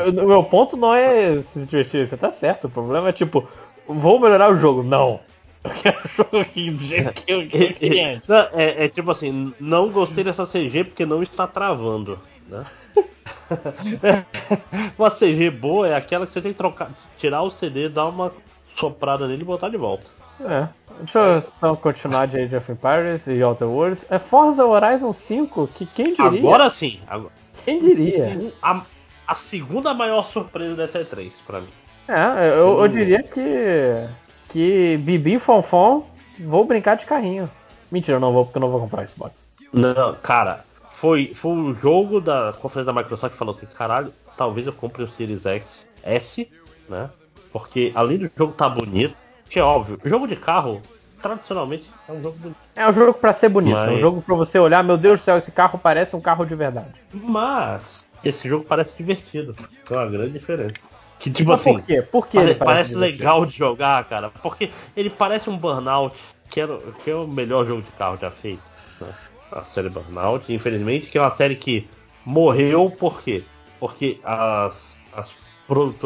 eu- 0.08 0.24
o 0.24 0.28
meu 0.28 0.44
ponto 0.44 0.76
não 0.76 0.94
é 0.94 1.42
se 1.42 1.60
divertir, 1.66 2.08
você 2.08 2.18
tá 2.18 2.32
certo. 2.32 2.68
O 2.68 2.70
problema 2.70 3.10
é 3.10 3.14
tipo, 3.14 3.48
vou 3.88 4.20
melhorar 4.20 4.52
o 4.52 4.58
jogo. 4.58 4.84
Não. 4.84 5.20
Eu 5.68 5.72
quero 5.82 5.98
o 5.98 6.08
jogo 6.16 6.38
aqui 6.40 6.72
do 6.72 6.84
jeito 6.86 7.14
que 7.14 7.32
eu 7.34 7.46
que 7.48 7.58
eu 7.64 7.74
queria 7.74 8.22
é, 8.54 8.86
é 8.86 8.88
tipo 8.88 9.12
assim, 9.12 9.54
não 9.60 9.90
gostei 9.90 10.24
dessa 10.24 10.46
CG 10.46 10.86
porque 10.86 11.06
não 11.06 11.22
está 11.22 11.46
travando, 11.46 12.18
né? 12.48 12.64
uma 14.98 15.10
CG 15.12 15.50
boa 15.50 15.88
é 15.90 15.96
aquela 15.96 16.26
que 16.26 16.32
você 16.32 16.42
tem 16.42 16.54
que 16.54 16.58
trocar, 16.58 16.92
tirar 17.18 17.42
o 17.42 17.50
CD, 17.50 17.90
dar 17.90 18.08
uma 18.08 18.32
soprada 18.78 19.28
nele 19.28 19.42
e 19.42 19.46
botar 19.46 19.68
de 19.70 19.76
volta. 19.78 20.10
É. 20.42 20.68
Deixa 21.00 21.20
eu 21.20 21.42
só 21.42 21.76
continuar 21.76 22.26
de 22.28 22.40
Age 22.40 22.56
of 22.56 22.72
Empires 22.72 23.28
e 23.28 23.42
Outer 23.44 23.68
Worlds. 23.68 24.06
É 24.12 24.18
Forza 24.18 24.66
Horizon 24.66 25.14
5, 25.14 25.68
que 25.68 25.86
quem 25.86 26.14
diria? 26.16 26.26
Agora 26.26 26.70
sim, 26.70 27.00
agora- 27.08 27.34
Quem 27.64 27.82
diria? 27.82 28.52
a, 28.62 28.82
a 29.28 29.36
segunda 29.36 29.94
maior 29.94 30.24
surpresa 30.24 30.76
dessa 30.76 31.00
E3 31.04 31.32
pra 31.46 31.62
mim. 31.62 31.70
É, 32.08 32.50
eu, 32.58 32.80
eu 32.80 32.88
diria 32.88 33.22
que. 33.22 34.08
Que 34.50 34.96
Bibi 34.98 35.38
Fonfon 35.40 36.08
vou 36.40 36.64
brincar 36.66 36.96
de 36.96 37.06
carrinho. 37.06 37.50
Mentira, 37.92 38.16
eu 38.16 38.22
não 38.22 38.32
vou 38.32 38.46
porque 38.46 38.58
eu 38.58 38.62
não 38.62 38.72
vou 38.72 38.80
comprar 38.80 39.04
esse 39.04 39.18
box. 39.20 39.36
Não, 39.74 40.16
cara, 40.16 40.64
foi, 40.94 41.34
foi 41.36 41.52
um 41.52 41.76
jogo 41.76 42.22
da 42.22 42.54
conferência 42.60 42.92
da 42.94 43.00
Microsoft 43.00 43.34
que 43.34 43.38
falou 43.38 43.54
assim, 43.54 43.66
caralho, 43.66 44.14
talvez 44.38 44.66
eu 44.66 44.72
compre 44.74 45.04
o 45.04 45.08
Series 45.10 45.46
X 45.46 45.90
S, 46.02 46.50
né? 46.88 47.10
Porque 47.52 47.92
além 47.94 48.18
do 48.20 48.32
jogo 48.38 48.54
tá 48.54 48.70
bonito, 48.70 49.16
que 49.50 49.60
é 49.60 49.64
óbvio, 49.64 50.00
jogo 50.06 50.28
de 50.28 50.36
carro, 50.36 50.82
tradicionalmente, 51.22 51.86
é 52.08 52.12
um 52.12 52.22
jogo 52.22 52.38
bonito. 52.38 52.58
É 52.76 52.88
um 52.88 52.94
jogo 52.94 53.14
pra 53.14 53.34
ser 53.34 53.50
bonito, 53.50 53.78
é 53.78 53.82
um 53.82 53.92
Mas- 53.94 54.00
jogo 54.02 54.22
pra 54.22 54.36
você 54.36 54.60
olhar, 54.60 54.84
meu 54.84 54.98
Deus 54.98 55.20
do 55.20 55.24
céu, 55.24 55.38
esse 55.38 55.52
carro 55.52 55.80
parece 55.82 56.16
um 56.16 56.22
carro 56.22 56.46
de 56.46 56.56
verdade. 56.56 56.94
Mas 57.14 58.06
esse 58.24 58.48
jogo 58.48 58.66
parece 58.66 58.96
divertido. 58.98 59.56
É 59.90 59.94
uma 59.94 60.06
grande 60.08 60.32
diferença. 60.34 60.76
Que 61.20 61.32
tipo 61.32 61.50
Mas 61.52 61.62
assim, 61.62 61.74
por 61.74 61.82
quê? 61.84 62.02
Por 62.04 62.28
que 62.28 62.38
pare- 62.38 62.50
ele 62.52 62.60
parece, 62.60 62.96
legal 62.96 63.44
de 63.46 63.58
jogar, 63.58 64.04
cara. 64.06 64.30
Porque 64.30 64.70
ele 64.96 65.10
parece 65.10 65.50
um 65.50 65.58
Burnout, 65.58 66.16
que, 66.50 66.60
era, 66.62 66.78
que 67.04 67.10
é 67.10 67.16
o 67.16 67.28
melhor 67.28 67.66
jogo 67.66 67.82
de 67.82 67.92
carro 67.92 68.18
já 68.22 68.30
feito. 68.30 68.62
Né? 69.02 69.08
A 69.52 69.62
série 69.64 69.90
Burnout, 69.90 70.54
infelizmente, 70.54 71.10
que 71.10 71.18
é 71.18 71.22
uma 71.22 71.32
série 71.32 71.56
que 71.56 71.90
morreu 72.24 72.92
por 72.92 73.22
quê? 73.24 73.44
Porque 73.80 74.20
as, 74.24 74.76
as, 75.16 75.30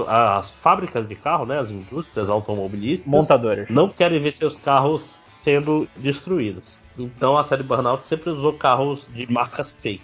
as 0.08 0.50
fábricas 0.50 1.08
de 1.08 1.16
carro, 1.16 1.46
né, 1.46 1.60
as 1.60 1.70
indústrias 1.70 2.30
automobilísticas, 2.30 3.08
Montadores. 3.12 3.70
não 3.70 3.88
querem 3.90 4.20
ver 4.20 4.34
seus 4.34 4.56
carros 4.56 5.04
sendo 5.44 5.88
destruídos. 5.98 6.64
Então 6.98 7.38
a 7.38 7.44
série 7.44 7.64
Burnout 7.64 8.06
sempre 8.06 8.30
usou 8.30 8.54
carros 8.54 9.08
de 9.14 9.32
marcas 9.32 9.72
fake. 9.72 10.04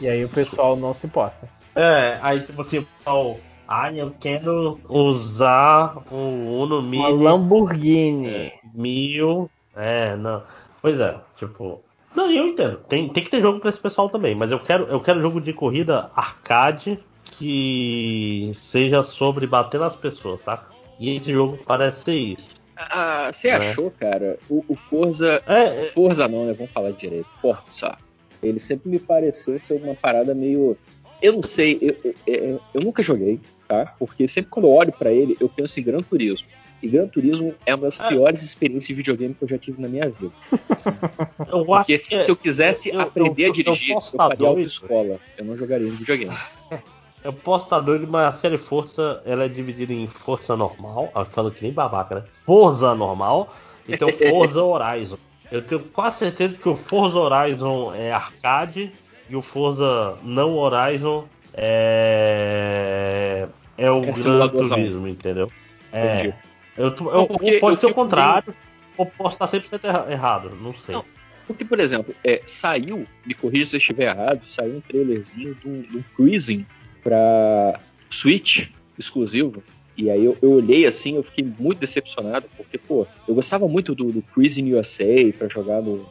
E 0.00 0.08
aí 0.08 0.24
o 0.24 0.28
pessoal 0.28 0.76
não 0.76 0.92
se 0.92 1.06
importa. 1.06 1.48
É, 1.74 2.18
aí 2.22 2.40
tipo 2.40 2.60
assim, 2.60 2.78
o 2.78 2.86
pessoal, 2.98 3.38
ai, 3.66 4.00
eu 4.00 4.14
quero 4.20 4.78
usar 4.88 5.96
um 6.12 6.60
Uno 6.60 6.78
Uma 6.80 6.82
Mini 6.82 7.12
Lamborghini. 7.12 8.52
mil. 8.74 9.50
É, 9.74 10.16
não. 10.16 10.42
Pois 10.82 10.98
é, 11.00 11.16
tipo. 11.36 11.80
Não, 12.14 12.30
eu 12.30 12.48
entendo. 12.48 12.76
Tem, 12.88 13.08
tem 13.08 13.22
que 13.24 13.30
ter 13.30 13.40
jogo 13.40 13.60
pra 13.60 13.70
esse 13.70 13.78
pessoal 13.80 14.08
também, 14.08 14.34
mas 14.34 14.50
eu 14.50 14.58
quero, 14.58 14.84
eu 14.84 15.00
quero 15.00 15.20
jogo 15.22 15.40
de 15.40 15.52
corrida 15.52 16.10
arcade 16.14 16.98
que 17.40 18.50
seja 18.54 19.02
sobre 19.02 19.46
bater 19.46 19.80
nas 19.80 19.96
pessoas, 19.96 20.40
tá? 20.42 20.68
E 20.98 21.16
esse 21.16 21.32
jogo 21.32 21.58
parece 21.66 22.02
ser 22.04 22.14
isso. 22.14 22.48
ah, 22.76 23.30
você 23.32 23.48
É. 23.48 23.54
achou, 23.54 23.90
cara, 23.90 24.38
o, 24.48 24.64
o 24.68 24.76
Forza. 24.76 25.42
É, 25.46 25.64
é, 25.86 25.90
Forza 25.94 26.28
não, 26.28 26.44
né? 26.46 26.52
Vamos 26.52 26.72
falar 26.72 26.92
direito. 26.92 27.26
Forza. 27.40 27.96
Ele 28.42 28.58
sempre 28.58 28.88
me 28.90 28.98
pareceu 28.98 29.58
ser 29.58 29.74
uma 29.82 29.94
parada 29.94 30.34
meio. 30.34 30.76
Eu 31.20 31.34
não 31.34 31.42
sei, 31.42 31.78
eu, 31.82 31.96
eu- 32.04 32.14
eu- 32.26 32.60
eu 32.74 32.80
nunca 32.80 33.02
joguei, 33.02 33.38
tá? 33.68 33.94
Porque 33.98 34.26
sempre 34.28 34.50
quando 34.50 34.66
eu 34.66 34.72
olho 34.72 34.92
pra 34.92 35.12
ele, 35.12 35.36
eu 35.40 35.48
penso 35.48 35.78
em 35.80 35.82
Gran 35.82 36.00
Turismo. 36.02 36.48
E 36.82 36.88
Gran 36.88 37.06
Turismo 37.08 37.54
é 37.66 37.74
uma 37.74 37.84
das 37.84 38.00
Ah. 38.00 38.08
piores 38.08 38.42
experiências 38.42 38.88
de 38.88 38.94
videogame 38.94 39.34
que 39.34 39.44
eu 39.44 39.48
já 39.48 39.58
tive 39.58 39.82
na 39.82 39.88
minha 39.88 40.08
vida. 40.08 40.32
eu 41.52 41.64
Porque 41.66 41.94
acho 41.94 42.04
que 42.08 42.14
é- 42.14 42.24
se 42.24 42.30
eu 42.30 42.36
quisesse 42.36 42.88
eu- 42.88 43.00
aprender 43.00 43.42
eu- 43.42 43.46
a 43.46 43.48
eu 43.48 43.52
dirigir, 43.52 43.94
eu, 43.94 44.00
faria 44.00 44.48
autoescola. 44.48 45.20
Eu 45.36 45.44
não 45.44 45.56
jogaria 45.58 45.86
no 45.88 45.96
videogame. 45.96 46.34
Eu 47.22 47.32
posso 47.32 47.64
estar 47.64 47.80
doido, 47.80 48.06
mas 48.08 48.26
a 48.26 48.32
série 48.32 48.56
Força 48.56 49.20
ela 49.26 49.44
é 49.44 49.48
dividida 49.48 49.92
em 49.92 50.06
Força 50.06 50.56
Normal, 50.56 51.12
falando 51.30 51.52
que 51.54 51.62
nem 51.62 51.72
babaca, 51.72 52.14
né? 52.16 52.22
Forza 52.32 52.94
Normal 52.94 53.54
e 53.86 53.96
tem 53.96 54.08
o 54.08 54.12
Forza 54.12 54.62
Horizon. 54.62 55.18
Eu 55.52 55.62
tenho 55.62 55.80
quase 55.82 56.18
certeza 56.18 56.56
que 56.58 56.68
o 56.68 56.76
Forza 56.76 57.18
Horizon 57.18 57.92
é 57.94 58.10
arcade 58.12 58.90
e 59.28 59.36
o 59.36 59.42
Forza 59.42 60.16
não 60.22 60.56
Horizon 60.56 61.26
é, 61.52 63.46
é 63.76 63.90
o 63.90 64.02
É 64.04 64.12
Gran. 64.12 64.48
Turismo, 64.48 65.08
entendeu? 65.08 65.50
É. 65.92 66.32
Eu, 66.76 66.94
tô- 66.94 67.04
Não, 67.04 67.20
eu- 67.22 67.26
porque 67.26 67.58
pode 67.58 67.76
eu 67.76 67.80
ser 67.80 67.86
o 67.86 67.94
contrário, 67.94 68.54
ou 68.96 69.04
posso 69.06 69.34
estar 69.34 69.48
sempre 69.48 69.68
errado, 70.10 70.56
não 70.60 70.72
sei. 70.74 70.94
Não. 70.94 71.04
Porque, 71.46 71.64
por 71.64 71.80
exemplo, 71.80 72.14
é, 72.24 72.40
saiu, 72.46 73.06
me 73.26 73.34
corrija 73.34 73.64
se 73.66 73.76
eu 73.76 73.78
estiver 73.78 74.14
errado, 74.14 74.40
saiu 74.46 74.76
um 74.76 74.80
trailerzinho 74.80 75.54
de 75.56 75.68
um 75.68 76.04
Cruising 76.14 76.64
pra 77.02 77.80
Switch 78.10 78.68
exclusivo. 78.98 79.62
E 79.96 80.10
aí 80.10 80.24
eu, 80.24 80.36
eu 80.40 80.52
olhei 80.52 80.86
assim, 80.86 81.16
eu 81.16 81.22
fiquei 81.22 81.44
muito 81.58 81.78
decepcionado, 81.78 82.46
porque, 82.56 82.78
pô, 82.78 83.06
eu 83.28 83.34
gostava 83.34 83.68
muito 83.68 83.94
do, 83.94 84.10
do 84.10 84.22
Cruising 84.22 84.74
USA 84.74 85.32
pra 85.36 85.48
jogar 85.48 85.82
no, 85.82 86.06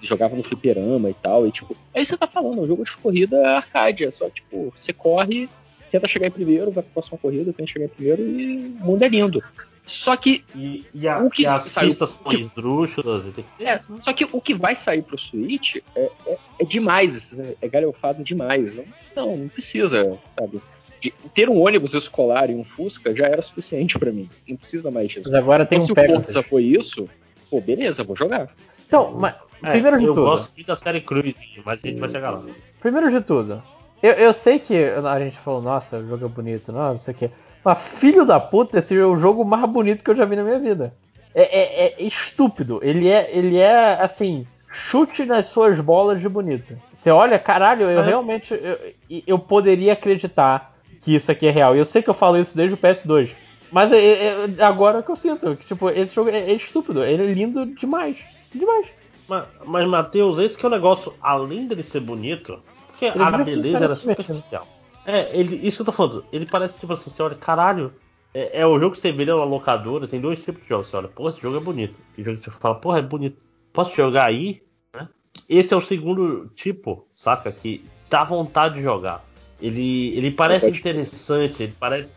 jogava 0.00 0.34
no 0.34 0.42
fliperama 0.42 1.10
e 1.10 1.14
tal, 1.14 1.46
e 1.46 1.52
tipo, 1.52 1.76
aí 1.94 2.04
você 2.04 2.16
tá 2.16 2.26
falando, 2.26 2.58
é 2.58 2.62
um 2.62 2.66
jogo 2.66 2.84
de 2.84 2.96
corrida 2.96 3.56
arcade, 3.56 4.04
é 4.04 4.10
só 4.10 4.28
tipo, 4.28 4.72
você 4.74 4.92
corre, 4.92 5.48
tenta 5.90 6.08
chegar 6.08 6.26
em 6.26 6.32
primeiro, 6.32 6.72
vai 6.72 6.82
pra 6.82 6.92
próxima 6.94 7.18
corrida, 7.18 7.52
tenta 7.52 7.70
chegar 7.70 7.84
em 7.84 7.88
primeiro 7.88 8.22
e 8.22 8.74
o 8.80 8.84
mundo 8.84 9.02
é 9.02 9.08
lindo. 9.08 9.42
Só 9.84 10.16
que 10.16 10.44
E, 10.54 10.86
e, 10.94 11.08
a, 11.08 11.18
O 11.18 11.28
que 11.30 11.42
e 11.42 11.46
as 11.46 11.62
saiu- 11.64 11.88
pistas 11.88 12.10
são 12.10 12.24
que- 12.24 12.36
esdrúxulas. 12.42 13.26
e 13.26 13.30
tem 13.32 13.44
que- 13.58 13.64
É, 13.64 13.80
só 14.00 14.12
que 14.12 14.24
o 14.30 14.40
que 14.40 14.54
vai 14.54 14.76
sair 14.76 15.02
pro 15.02 15.18
Switch 15.18 15.76
é, 15.96 16.10
é, 16.26 16.38
é 16.60 16.64
demais, 16.64 17.36
é, 17.38 17.56
é 17.60 17.68
galhofado 17.68 18.22
demais. 18.22 18.76
Não, 18.76 18.84
não, 19.16 19.36
não 19.36 19.48
precisa, 19.48 20.18
sabe? 20.38 20.60
De- 21.00 21.12
ter 21.34 21.48
um 21.50 21.60
ônibus 21.60 21.94
escolar 21.94 22.48
e 22.48 22.54
um 22.54 22.64
Fusca 22.64 23.14
já 23.14 23.26
era 23.26 23.42
suficiente 23.42 23.98
pra 23.98 24.12
mim. 24.12 24.28
Não 24.48 24.56
precisa 24.56 24.88
mais 24.90 25.08
disso. 25.08 25.22
Mas 25.24 25.34
agora 25.34 25.66
tem 25.66 25.78
Então, 25.80 25.92
um 25.92 25.96
se 25.96 26.00
o. 26.12 26.14
Forza 26.22 26.42
foi 26.44 26.62
isso, 26.64 27.08
pô, 27.50 27.60
beleza, 27.60 28.04
vou 28.04 28.14
jogar. 28.14 28.48
Então, 28.86 29.12
mas, 29.18 29.34
É, 29.64 29.72
primeiro 29.72 29.98
de 29.98 30.06
eu 30.06 30.14
tudo, 30.14 30.24
gosto 30.26 30.50
muito 30.54 30.66
da 30.66 30.76
série 30.76 31.00
Cruise, 31.00 31.34
mas 31.64 31.80
a 31.82 31.86
gente 31.88 31.98
vai 31.98 32.08
chegar 32.10 32.30
lá. 32.30 32.44
primeiro 32.80 33.10
de 33.10 33.20
tudo, 33.20 33.62
eu, 34.02 34.12
eu 34.12 34.32
sei 34.32 34.58
que 34.60 34.74
a 34.76 35.18
gente 35.18 35.38
falou, 35.38 35.60
nossa, 35.62 35.98
o 35.98 36.08
jogo 36.08 36.24
é 36.24 36.28
bonito, 36.28 36.70
nossa, 36.72 36.90
não 36.92 36.98
sei 36.98 37.14
o 37.14 37.16
quê. 37.16 37.30
Mas 37.64 37.78
filho 37.80 38.24
da 38.24 38.40
puta, 38.40 38.78
esse 38.78 38.96
é 38.98 39.04
o 39.04 39.16
jogo 39.16 39.44
mais 39.44 39.64
bonito 39.70 40.02
que 40.02 40.10
eu 40.10 40.16
já 40.16 40.24
vi 40.24 40.36
na 40.36 40.42
minha 40.44 40.58
vida. 40.58 40.94
É, 41.34 41.42
é- 41.42 41.86
é 41.98 42.02
estúpido. 42.02 42.80
Ele 42.82 43.08
é, 43.08 43.30
ele 43.32 43.56
é 43.58 43.94
assim, 44.02 44.44
chute 44.72 45.24
nas 45.24 45.46
suas 45.46 45.78
bolas 45.80 46.20
de 46.20 46.28
bonito. 46.28 46.74
Você 46.94 47.10
olha, 47.10 47.38
caralho, 47.38 47.88
eu 47.88 48.00
É. 48.00 48.06
realmente 48.06 48.52
eu, 48.54 49.22
eu 49.26 49.38
poderia 49.38 49.92
acreditar 49.94 50.74
que 51.00 51.14
isso 51.14 51.30
aqui 51.32 51.46
é 51.46 51.50
real. 51.50 51.74
E 51.74 51.78
eu 51.78 51.84
sei 51.84 52.02
que 52.02 52.10
eu 52.10 52.14
falo 52.14 52.36
isso 52.38 52.56
desde 52.56 52.74
o 52.74 52.78
PS2. 52.78 53.30
Mas 53.70 53.90
é, 53.92 53.96
é- 53.96 54.46
é 54.58 54.62
agora 54.64 55.02
que 55.02 55.10
eu 55.10 55.16
sinto 55.16 55.56
que 55.56 55.64
tipo, 55.66 55.88
esse 55.88 56.14
jogo 56.14 56.30
é, 56.30 56.38
é 56.50 56.52
estúpido. 56.52 57.02
Ele 57.04 57.22
é 57.22 57.34
lindo 57.34 57.64
demais. 57.66 58.18
Demais. 58.54 58.86
Mas, 59.28 59.44
mas 59.64 59.86
Matheus, 59.86 60.38
esse 60.38 60.58
que 60.58 60.64
é 60.66 60.68
o 60.68 60.70
negócio, 60.70 61.14
além 61.22 61.66
dele 61.66 61.82
ser 61.82 62.00
bonito, 62.00 62.58
porque 62.88 63.06
Ele 63.06 63.22
a 63.22 63.30
parece- 63.30 63.50
beleza 63.50 63.78
era 63.84 63.94
super 63.96 64.20
especial. 64.20 64.66
É, 65.04 65.36
ele, 65.36 65.56
isso 65.66 65.78
que 65.78 65.82
eu 65.82 65.86
tô 65.86 65.92
falando, 65.92 66.24
ele 66.32 66.46
parece 66.46 66.78
tipo 66.78 66.92
assim, 66.92 67.10
você 67.10 67.22
olha, 67.22 67.34
caralho, 67.34 67.92
é, 68.32 68.60
é 68.60 68.66
o 68.66 68.78
jogo 68.78 68.94
que 68.94 69.00
você 69.00 69.10
vê 69.12 69.24
na 69.24 69.34
locadora, 69.34 70.06
tem 70.06 70.20
dois 70.20 70.38
tipos 70.42 70.62
de 70.62 70.68
jogos, 70.68 70.86
você 70.88 70.96
olha, 70.96 71.08
pô, 71.08 71.28
esse 71.28 71.40
jogo 71.40 71.56
é 71.56 71.60
bonito. 71.60 71.94
Tem 72.14 72.24
jogo 72.24 72.38
que 72.38 72.44
você 72.44 72.50
fala, 72.52 72.76
porra, 72.76 72.98
é 72.98 73.02
bonito. 73.02 73.36
Posso 73.72 73.94
jogar 73.96 74.26
aí? 74.26 74.62
Né? 74.94 75.08
Esse 75.48 75.74
é 75.74 75.76
o 75.76 75.80
segundo 75.82 76.48
tipo, 76.54 77.06
saca? 77.16 77.50
Que 77.50 77.84
dá 78.08 78.22
vontade 78.22 78.76
de 78.76 78.82
jogar. 78.82 79.24
Ele, 79.60 80.16
ele 80.16 80.30
parece 80.30 80.66
interessante, 80.78 81.62
ele 81.62 81.74
parece. 81.78 82.10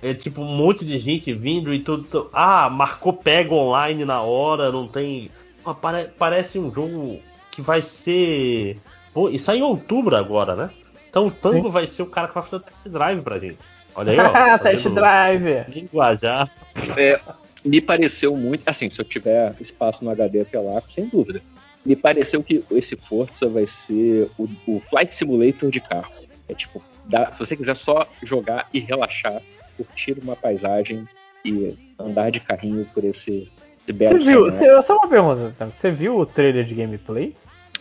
É 0.00 0.14
tipo 0.14 0.40
um 0.42 0.56
monte 0.56 0.84
de 0.84 0.96
gente 0.98 1.32
vindo 1.34 1.74
e 1.74 1.80
tudo. 1.80 2.04
tudo- 2.04 2.30
Ah, 2.32 2.70
marcou 2.70 3.12
pega 3.12 3.52
online 3.52 4.04
na 4.04 4.22
hora, 4.22 4.70
não 4.70 4.86
tem. 4.86 5.28
Ah, 5.64 5.74
pare- 5.74 6.10
parece 6.16 6.58
um 6.58 6.72
jogo 6.72 7.18
que 7.50 7.60
vai 7.60 7.82
ser. 7.82 8.80
Pô, 9.12 9.28
e 9.28 9.38
sai 9.38 9.58
em 9.58 9.62
outubro 9.62 10.14
agora, 10.16 10.54
né? 10.54 10.70
Então 11.12 11.26
o 11.26 11.30
Tango 11.30 11.70
vai 11.70 11.86
ser 11.86 12.02
o 12.02 12.06
cara 12.06 12.26
que 12.28 12.34
vai 12.34 12.42
fazer 12.42 12.56
o 12.56 12.60
test 12.60 12.88
drive 12.88 13.20
pra 13.20 13.38
gente. 13.38 13.58
Olha 13.94 14.12
aí, 14.12 14.18
ó. 14.18 14.32
tá 14.32 14.58
Test 14.58 14.88
drive. 14.88 15.64
Linguajar. 15.68 16.50
É, 16.96 17.20
me 17.62 17.82
pareceu 17.82 18.34
muito. 18.34 18.62
Assim, 18.66 18.88
se 18.88 18.98
eu 18.98 19.04
tiver 19.04 19.54
espaço 19.60 20.02
no 20.02 20.10
HD 20.10 20.40
até 20.40 20.58
lá, 20.58 20.82
sem 20.88 21.06
dúvida. 21.06 21.42
Me 21.84 21.94
pareceu 21.94 22.42
que 22.42 22.64
esse 22.70 22.96
Forza 22.96 23.46
vai 23.46 23.66
ser 23.66 24.30
o, 24.38 24.48
o 24.66 24.80
Flight 24.80 25.12
Simulator 25.14 25.70
de 25.70 25.80
carro. 25.80 26.10
É 26.48 26.54
tipo, 26.54 26.82
dá- 27.04 27.30
se 27.30 27.38
você 27.38 27.54
quiser 27.56 27.76
só 27.76 28.06
jogar 28.22 28.68
e 28.72 28.80
relaxar, 28.80 29.42
curtir 29.76 30.16
uma 30.22 30.34
paisagem 30.34 31.06
e 31.44 31.76
andar 31.98 32.30
de 32.30 32.40
carrinho 32.40 32.86
por 32.94 33.04
esse, 33.04 33.30
esse 33.32 33.50
Você 33.86 33.92
belo 33.92 34.18
viu? 34.18 34.50
cenário. 34.50 34.76
Você, 34.76 34.86
só 34.86 34.96
uma 34.96 35.08
pergunta. 35.08 35.54
Você 35.74 35.90
viu 35.90 36.16
o 36.18 36.24
trailer 36.24 36.64
de 36.64 36.74
gameplay? 36.74 37.34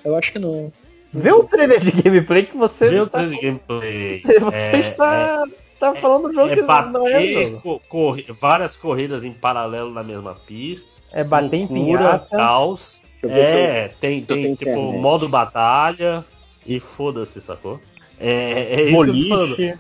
Eu 0.04 0.18
acho 0.18 0.34
que 0.34 0.40
não. 0.40 0.74
Vê 1.14 1.32
o 1.32 1.44
trailer 1.44 1.80
de 1.80 1.92
gameplay 1.92 2.46
que 2.46 2.56
você 2.56 2.90
Vê 2.90 3.00
o 3.00 3.04
está, 3.04 3.18
trailer 3.20 3.38
de 3.40 3.46
gameplay. 3.46 4.18
você, 4.20 4.40
você 4.40 4.58
É- 4.58 4.80
está, 4.80 5.44
tá 5.80 5.96
falando 5.96 6.30
do 6.30 6.34
jogo 6.34 6.50
é 6.50 6.56
que 6.56 6.62
não 6.62 6.68
é 6.70 6.86
o 6.86 6.92
bater 7.14 7.46
jogo. 7.50 7.60
co- 7.62 7.82
corri- 7.90 8.26
várias 8.30 8.76
corridas 8.78 9.24
em 9.24 9.34
paralelo 9.34 9.92
na 9.92 10.04
mesma 10.04 10.36
pista. 10.48 10.88
É 11.12 11.24
bater 11.24 11.58
em 11.58 11.68
pinhata. 11.68 12.28
caos. 12.38 13.02
Eu 13.22 13.30
É, 13.30 13.90
tem, 14.00 14.20
eu 14.22 14.26
tem 14.26 14.38
tenho 14.44 14.56
tipo 14.56 14.70
internet. 14.72 15.00
modo 15.00 15.28
batalha 15.30 16.26
e 16.66 16.80
foda-se, 16.80 17.40
sacou? 17.42 17.80
É, 18.20 18.68
é 18.80 18.84
isso 18.84 19.04
que 19.04 19.10
eu 19.10 19.22
tô 19.24 19.28
falando. 19.30 19.50
Boliche. 19.56 19.78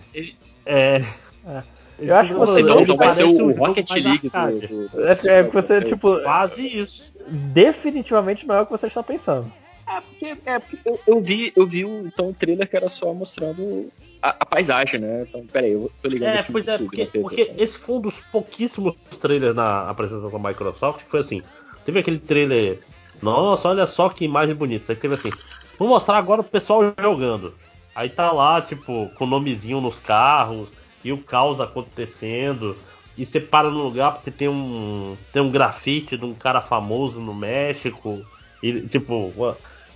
É. 0.65 0.95
É. 0.97 0.97
Isso 0.99 2.09
Eu 2.09 2.15
acho 2.15 2.33
que 2.33 2.39
você 2.39 2.61
Então, 2.61 2.75
não 2.75 2.81
então 2.83 2.97
vai 2.97 3.09
ser 3.11 3.23
o, 3.23 3.45
o 3.47 3.51
Rocket 3.53 3.89
League 3.91 4.27
arcade. 4.33 4.67
do, 4.67 4.87
do, 4.89 5.07
É, 5.07 5.11
é 5.39 5.43
porque 5.43 5.61
você, 5.61 5.81
tipo, 5.81 6.19
Quase 6.21 6.79
isso. 6.79 7.13
definitivamente 7.29 8.45
não 8.47 8.55
é 8.55 8.61
o 8.61 8.65
que 8.65 8.71
você 8.71 8.87
está 8.87 9.01
pensando. 9.03 9.51
É, 9.91 10.01
porque, 10.01 10.37
é, 10.45 10.59
porque 10.59 10.79
eu, 10.85 10.99
eu 11.05 11.21
vi, 11.21 11.51
eu 11.55 11.67
vi 11.67 11.83
o, 11.83 12.05
então, 12.05 12.29
o 12.29 12.33
trailer 12.33 12.67
que 12.67 12.77
era 12.77 12.87
só 12.87 13.13
mostrando 13.13 13.89
a, 14.21 14.29
a 14.39 14.45
paisagem, 14.45 14.99
né? 14.99 15.25
Então, 15.27 15.45
peraí, 15.47 15.71
eu 15.71 15.91
tô 16.01 16.07
ligando 16.07 16.29
É, 16.29 16.43
pois 16.43 16.67
é, 16.67 16.77
porque, 16.77 17.05
porque 17.05 17.51
esse 17.57 17.77
foi 17.77 17.95
um 17.95 18.01
dos 18.01 18.15
pouquíssimos 18.31 18.95
trailers 19.19 19.55
na 19.55 19.89
apresentação 19.89 20.39
da 20.39 20.49
Microsoft, 20.49 21.03
que 21.03 21.11
foi 21.11 21.19
assim, 21.19 21.43
teve 21.83 21.99
aquele 21.99 22.19
trailer, 22.19 22.79
nossa, 23.21 23.67
olha 23.67 23.85
só 23.85 24.07
que 24.07 24.23
imagem 24.23 24.55
bonita, 24.55 24.93
aí 24.93 24.95
teve 24.95 25.15
assim, 25.15 25.31
vou 25.77 25.89
mostrar 25.89 26.17
agora 26.17 26.41
o 26.41 26.45
pessoal 26.45 26.93
jogando. 26.99 27.53
Aí 27.93 28.09
tá 28.09 28.31
lá, 28.31 28.61
tipo, 28.61 29.11
com 29.15 29.25
o 29.25 29.27
nomezinho 29.27 29.81
nos 29.81 29.99
carros, 29.99 30.69
e 31.03 31.11
o 31.11 31.17
caos 31.17 31.59
acontecendo, 31.59 32.77
e 33.17 33.25
você 33.25 33.39
para 33.39 33.69
no 33.69 33.83
lugar 33.83 34.13
porque 34.13 34.31
tem 34.31 34.47
um, 34.47 35.17
tem 35.33 35.41
um 35.41 35.51
grafite 35.51 36.15
de 36.15 36.23
um 36.23 36.33
cara 36.33 36.61
famoso 36.61 37.19
no 37.19 37.33
México, 37.33 38.25
e 38.61 38.81
tipo, 38.81 39.33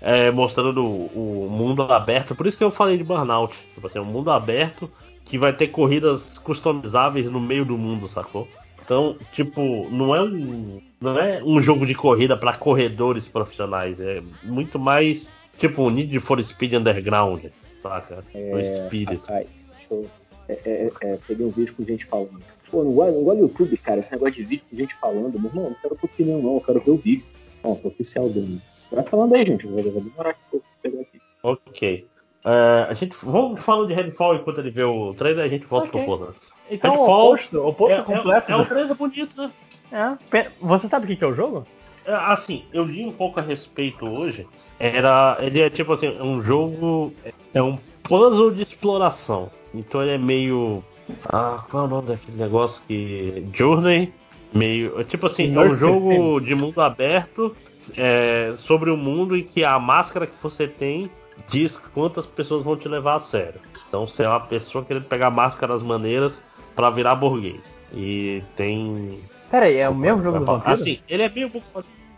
é, 0.06 0.30
mostrando 0.30 0.86
o, 0.86 1.46
o 1.46 1.50
mundo 1.50 1.82
aberto, 1.82 2.36
por 2.36 2.46
isso 2.46 2.56
que 2.58 2.64
eu 2.64 2.70
falei 2.70 2.96
de 2.96 3.04
Burnout, 3.04 3.56
tipo 3.74 3.88
assim, 3.88 3.98
um 3.98 4.06
mundo 4.06 4.30
aberto 4.30 4.88
que 5.26 5.36
vai 5.36 5.52
ter 5.52 5.70
corridas 5.70 6.38
customizáveis 6.38 7.26
no 7.26 7.40
meio 7.40 7.66
do 7.66 7.76
mundo, 7.76 8.08
sacou? 8.08 8.48
Então, 8.84 9.18
tipo, 9.34 9.90
não 9.90 10.16
é 10.16 10.22
um, 10.22 10.80
não 11.02 11.18
é 11.18 11.44
um 11.44 11.60
jogo 11.60 11.88
de 11.88 11.96
corrida 11.96 12.38
para 12.38 12.54
corredores 12.56 13.28
profissionais, 13.28 14.00
é 14.00 14.22
muito 14.44 14.78
mais 14.78 15.28
tipo 15.58 15.82
um 15.82 15.90
Need 15.90 16.20
for 16.20 16.42
Speed 16.44 16.74
Underground, 16.74 17.46
saca? 17.82 18.24
o 18.36 18.60
espírito. 18.60 19.24
Ai, 19.28 19.48
eu- 19.90 20.06
é, 20.48 20.60
é, 20.64 20.92
é, 21.02 21.18
peguei 21.28 21.44
um 21.44 21.50
vídeo 21.50 21.74
com 21.74 21.84
gente 21.84 22.06
falando. 22.06 22.40
Pô, 22.70 22.84
não 22.84 22.92
gosto, 22.94 23.14
do 23.24 23.42
YouTube, 23.42 23.78
cara. 23.78 24.00
Esse 24.00 24.12
negócio 24.12 24.36
de 24.36 24.44
vídeo 24.44 24.64
com 24.70 24.78
gente 24.78 24.94
falando. 24.96 25.40
Meu 25.40 25.50
irmão, 25.50 25.64
não 25.70 25.76
quero 25.82 25.96
tua 25.96 26.06
opinião, 26.08 26.40
não. 26.40 26.54
Eu 26.56 26.62
quero 26.62 26.82
ver 26.82 26.92
o 26.92 26.98
vídeo. 26.98 27.26
Ó, 27.64 27.76
oficial 27.84 28.30
dele. 28.30 28.60
Vai 28.96 29.04
falando 29.04 29.36
aí, 29.36 29.46
gente. 29.46 29.68
Vai 29.68 29.84
demorar 29.84 30.30
aqui 30.32 30.40
pra 30.50 30.60
eu 30.60 30.64
pegar 30.82 31.02
aqui. 31.02 31.22
Ok. 31.44 32.08
É, 32.46 32.88
a 32.90 32.94
gente 32.94 33.16
vamos 33.24 33.60
falando 33.62 33.88
de 33.88 33.94
Redfall 33.94 34.36
enquanto 34.36 34.60
ele 34.60 34.70
vê 34.70 34.84
o 34.84 35.14
trailer, 35.14 35.46
a 35.46 35.50
gente 35.50 35.66
volta 35.66 35.88
Ok. 35.88 36.00
pro 36.00 36.18
Forza. 36.18 36.36
Então, 36.70 36.94
o 36.94 36.98
Redfall 36.98 37.28
oposto, 37.28 37.58
o 37.58 37.68
oposto 37.68 38.00
é, 38.00 38.04
completo. 38.04 38.52
é, 38.52 38.54
é 38.54 38.58
um 38.58 38.66
trailer 38.66 38.96
bonito, 38.96 39.36
né? 39.38 39.52
É. 39.92 40.48
Você 40.62 40.88
sabe 40.88 41.12
o 41.12 41.18
que 41.18 41.24
é 41.24 41.28
o 41.28 41.36
jogo? 41.36 41.66
É, 42.06 42.14
assim, 42.14 42.64
eu 42.72 42.84
li 42.84 43.06
um 43.06 43.12
pouco 43.12 43.40
a 43.40 43.44
respeito 43.44 44.08
hoje. 44.08 44.48
Era, 44.80 45.38
ele 45.40 45.60
é 45.62 45.70
tipo 45.70 45.94
assim, 45.94 46.10
um 46.22 46.42
jogo, 46.44 47.14
é 47.54 47.62
um 47.62 47.78
puzzle 48.04 48.52
de 48.52 48.64
exploração. 48.64 49.50
Então 49.74 50.02
ele 50.02 50.12
é 50.12 50.18
meio, 50.18 50.84
ah, 51.26 51.64
qual 51.70 51.84
é 51.84 51.88
o 51.88 51.90
nome 51.90 52.08
daquele 52.10 52.38
negócio 52.38 52.82
que 52.88 53.46
Journey, 53.54 54.14
meio, 54.54 55.00
é 55.00 55.04
tipo 55.04 55.28
assim, 55.28 55.54
é 55.56 55.60
um 55.60 55.76
jogo 55.76 56.40
de 56.40 56.54
mundo 56.56 56.80
aberto 56.82 57.56
é, 57.98 58.54
sobre 58.58 58.90
o 58.90 58.98
mundo 58.98 59.36
em 59.36 59.44
que 59.44 59.64
a 59.64 59.78
máscara 59.80 60.26
que 60.28 60.34
você 60.42 60.68
tem 60.68 61.10
diz 61.48 61.78
quantas 61.94 62.26
pessoas 62.26 62.64
vão 62.64 62.76
te 62.78 62.88
levar 62.88 63.16
a 63.16 63.20
sério. 63.20 63.60
Então 63.88 64.08
você 64.08 64.24
é 64.24 64.30
uma 64.30 64.40
pessoa 64.40 64.84
querendo 64.84 65.06
pegar 65.06 65.30
máscaras 65.30 65.84
maneiras 65.84 66.42
pra 66.76 66.90
virar 66.90 67.16
burguês. 67.16 67.62
E 67.94 68.44
tem 68.56 69.20
Pera 69.50 69.66
aí, 69.68 69.78
é 69.78 69.88
o 69.88 69.96
mesmo 69.96 70.24
jogo 70.24 70.40
do 70.40 70.46
vampiro? 70.46 70.74
Assim, 70.74 71.00
ele 71.08 71.24
é 71.24 71.30
meio. 71.30 71.52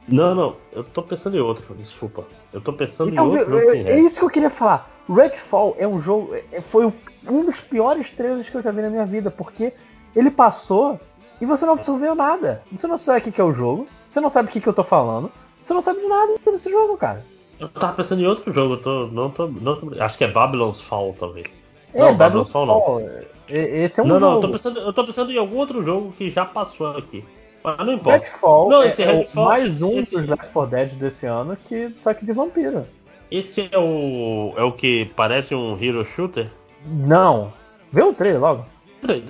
Não, 0.07 0.33
não, 0.33 0.55
eu 0.71 0.83
tô 0.83 1.03
pensando 1.03 1.35
em 1.35 1.41
outro, 1.41 1.75
desculpa. 1.75 2.23
Eu 2.53 2.61
tô 2.61 2.71
pensando 2.71 3.11
Então, 3.11 3.25
em 3.25 3.29
outro 3.37 3.53
eu- 3.53 3.59
jogo 3.59 3.71
eu- 3.77 3.87
é 3.87 3.99
isso 3.99 4.19
que 4.19 4.25
eu 4.25 4.29
queria 4.29 4.49
falar. 4.49 4.89
Redfall 5.09 5.75
é 5.77 5.87
um 5.87 5.99
jogo. 5.99 6.33
é- 6.51 6.61
Foi 6.61 6.85
um 7.29 7.45
dos 7.45 7.59
piores 7.59 8.09
trailers 8.11 8.49
que 8.49 8.55
eu 8.55 8.61
já 8.61 8.71
vi 8.71 8.81
na 8.81 8.89
minha 8.89 9.05
vida, 9.05 9.29
porque 9.29 9.73
ele 10.15 10.31
passou 10.31 10.99
e 11.41 11.45
você 11.45 11.65
não 11.65 11.73
absorveu 11.73 12.15
nada. 12.15 12.63
Você 12.71 12.87
não 12.87 12.97
sabe 12.97 13.19
o 13.19 13.23
que 13.23 13.31
que 13.33 13.41
é 13.41 13.43
o 13.43 13.51
jogo, 13.53 13.87
você 14.07 14.19
não 14.21 14.29
sabe 14.29 14.47
o 14.47 14.51
que, 14.51 14.61
que 14.61 14.67
eu 14.67 14.73
tô 14.73 14.83
falando, 14.83 15.29
você 15.67 15.73
não 15.73 15.81
sabe 15.81 15.99
de 16.01 16.07
nada 16.07 16.33
desse 16.45 16.69
jogo, 16.69 16.97
cara. 16.97 17.23
Eu 17.59 17.67
tava 17.69 17.93
pensando 17.93 18.21
em 18.21 18.25
outro 18.27 18.53
jogo, 18.53 18.75
eu 18.75 18.81
tô. 18.81 19.07
Não 19.07 19.29
tô. 19.29 19.47
Não 19.47 19.75
tô 19.75 20.01
acho 20.01 20.17
que 20.17 20.23
é 20.23 20.27
Babylon's 20.27 20.81
Fall, 20.81 21.15
talvez. 21.19 21.47
É, 21.93 21.99
Não, 21.99 22.15
Babylon's 22.15 22.49
Fall 22.49 22.65
não. 22.65 22.79
Fall, 22.81 22.99
é- 23.01 23.25
Esse 23.49 23.99
é 23.99 24.03
um 24.03 24.07
não, 24.07 24.19
não, 24.19 24.27
eu 24.27 24.33
jogo. 24.41 24.47
tô, 24.47 24.53
pensando, 24.53 24.79
eu 24.79 24.93
tô 24.93 25.03
pensando 25.05 25.31
em 25.31 25.37
algum 25.37 25.57
outro 25.57 25.81
jogo 25.81 26.13
que 26.17 26.29
já 26.29 26.45
passou 26.45 26.87
aqui. 26.97 27.23
Mas 27.63 27.77
não 27.77 27.93
importa. 27.93 28.25
Redfall 28.25 28.69
Não, 28.69 28.83
é, 28.83 28.87
esse 28.89 29.01
é 29.01 29.05
Redfall- 29.11 29.45
mais 29.45 29.81
um 29.81 29.99
esse- 29.99 30.15
dos 30.15 30.27
Left 30.27 30.47
4 30.53 30.69
Dead 30.69 30.91
desse 30.93 31.25
ano, 31.25 31.55
que, 31.57 31.89
só 32.01 32.13
que 32.13 32.25
de 32.25 32.31
vampiro. 32.33 32.85
Esse 33.31 33.67
é 33.71 33.77
o. 33.77 34.53
É 34.55 34.63
o 34.63 34.71
que 34.71 35.05
parece 35.15 35.53
um 35.55 35.77
hero 35.81 36.05
shooter? 36.05 36.49
Não. 36.85 37.51
Vê 37.91 38.03
o 38.03 38.13
trailer 38.13 38.39
logo. 38.39 38.65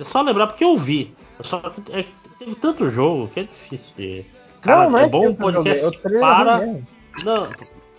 Só 0.04 0.20
lembrar 0.22 0.46
porque 0.48 0.64
eu 0.64 0.76
vi. 0.76 1.14
Só 1.42 1.60
é- 1.92 2.04
teve 2.38 2.54
tanto 2.56 2.90
jogo 2.90 3.28
que 3.32 3.40
é 3.40 3.42
difícil 3.44 3.92
de. 3.96 4.24
Cara, 4.68 4.84
não, 4.84 4.90
não 4.92 4.98
é, 4.98 5.04
é 5.04 5.08
bom 5.08 5.28
o 5.30 5.34
podcast 5.34 5.84
é 5.84 5.88
o 5.88 6.20
para. 6.20 6.66
Não, 7.24 7.48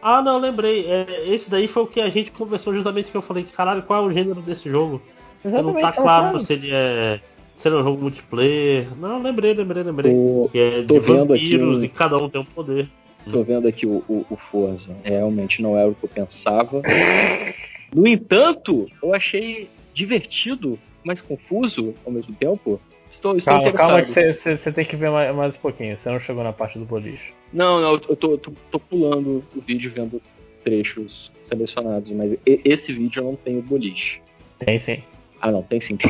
Ah, 0.01 0.21
não, 0.21 0.39
lembrei. 0.39 0.85
É, 0.87 1.25
esse 1.27 1.49
daí 1.49 1.67
foi 1.67 1.83
o 1.83 1.87
que 1.87 1.99
a 1.99 2.09
gente 2.09 2.31
conversou 2.31 2.73
justamente 2.73 3.11
que 3.11 3.17
eu 3.17 3.21
falei, 3.21 3.43
caralho, 3.43 3.83
qual 3.83 4.03
é 4.03 4.07
o 4.07 4.11
gênero 4.11 4.41
desse 4.41 4.69
jogo? 4.69 5.01
Exatamente, 5.43 5.73
não 5.75 5.81
tá 5.81 5.91
você 5.91 6.01
claro 6.01 6.31
sabe. 6.33 6.45
se 6.45 6.53
ele 6.53 6.69
é. 6.71 7.19
Se 7.57 7.67
ele 7.67 7.75
é 7.75 7.79
um 7.79 7.83
jogo 7.83 8.01
multiplayer. 8.01 8.87
Não, 8.97 9.21
lembrei, 9.21 9.53
lembrei, 9.53 9.83
lembrei. 9.83 10.13
Que 10.51 10.59
é 10.59 10.83
tô 10.83 10.93
de 10.93 10.99
vendo 11.01 11.33
aqui 11.33 11.57
vampiros 11.57 11.79
um- 11.79 11.83
e 11.83 11.89
cada 11.89 12.17
um 12.17 12.29
tem 12.29 12.39
um 12.39 12.45
poder. 12.45 12.87
tô 13.29 13.43
vendo 13.43 13.67
aqui 13.67 13.85
o, 13.85 14.01
o, 14.07 14.25
o 14.29 14.35
Forza. 14.37 14.95
Realmente 15.03 15.61
não 15.61 15.77
era 15.77 15.89
o 15.89 15.95
que 15.95 16.05
eu 16.05 16.09
pensava. 16.09 16.81
No 17.93 18.07
entanto, 18.07 18.85
eu 19.03 19.13
achei 19.13 19.69
divertido, 19.93 20.79
mas 21.03 21.19
confuso 21.19 21.93
ao 22.05 22.11
mesmo 22.13 22.33
tempo. 22.35 22.79
Estou, 23.11 23.35
estou 23.35 23.53
Calma, 23.53 23.69
interessado. 23.69 23.87
calma 23.89 24.03
que 24.03 24.33
você- 24.57 24.71
tem 24.71 24.85
que 24.85 24.95
ver 24.95 25.09
mais, 25.09 25.35
mais 25.35 25.55
um 25.55 25.59
pouquinho. 25.59 25.99
Você 25.99 26.09
não 26.09 26.19
chegou 26.19 26.43
na 26.43 26.53
parte 26.53 26.77
do 26.77 26.85
boliche. 26.85 27.33
Não, 27.51 27.81
não, 27.81 27.93
eu 27.93 27.99
tô, 28.15 28.37
tô, 28.37 28.51
tô 28.69 28.79
pulando 28.79 29.43
o 29.55 29.61
vídeo 29.61 29.91
vendo 29.91 30.21
trechos 30.63 31.31
selecionados, 31.43 32.11
mas 32.11 32.37
esse 32.45 32.93
vídeo 32.93 33.21
eu 33.21 33.25
não 33.25 33.35
tenho 33.35 33.61
boliche. 33.61 34.21
Tem 34.59 34.77
sim. 34.77 35.01
Ah, 35.41 35.51
não, 35.51 35.63
tem 35.63 35.79
sim. 35.81 35.97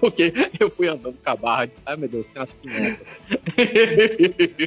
Porque 0.00 0.32
eu 0.58 0.70
fui 0.70 0.88
andando 0.88 1.16
com 1.22 1.30
a 1.30 1.36
barra. 1.36 1.68
Ai, 1.84 1.96
meu 1.96 2.08
Deus, 2.08 2.26
tem 2.28 2.40
umas 2.40 2.52
pinhocas. 2.52 3.08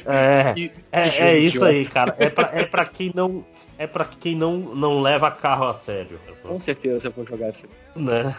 É, 0.06 0.54
é, 0.92 1.08
é 1.30 1.38
isso 1.38 1.64
aí, 1.64 1.84
cara. 1.86 2.14
É 2.18 2.28
pra, 2.28 2.50
é 2.52 2.64
pra 2.64 2.84
quem 2.84 3.12
não. 3.14 3.44
É 3.78 3.86
pra 3.86 4.04
quem 4.04 4.34
não, 4.36 4.58
não 4.58 5.00
leva 5.00 5.30
carro 5.30 5.66
a 5.66 5.74
sério. 5.74 6.18
Com 6.42 6.60
certeza 6.60 7.08
eu 7.08 7.12
vou 7.12 7.26
jogar 7.26 7.50
esse. 7.50 7.64
Né? 7.96 8.34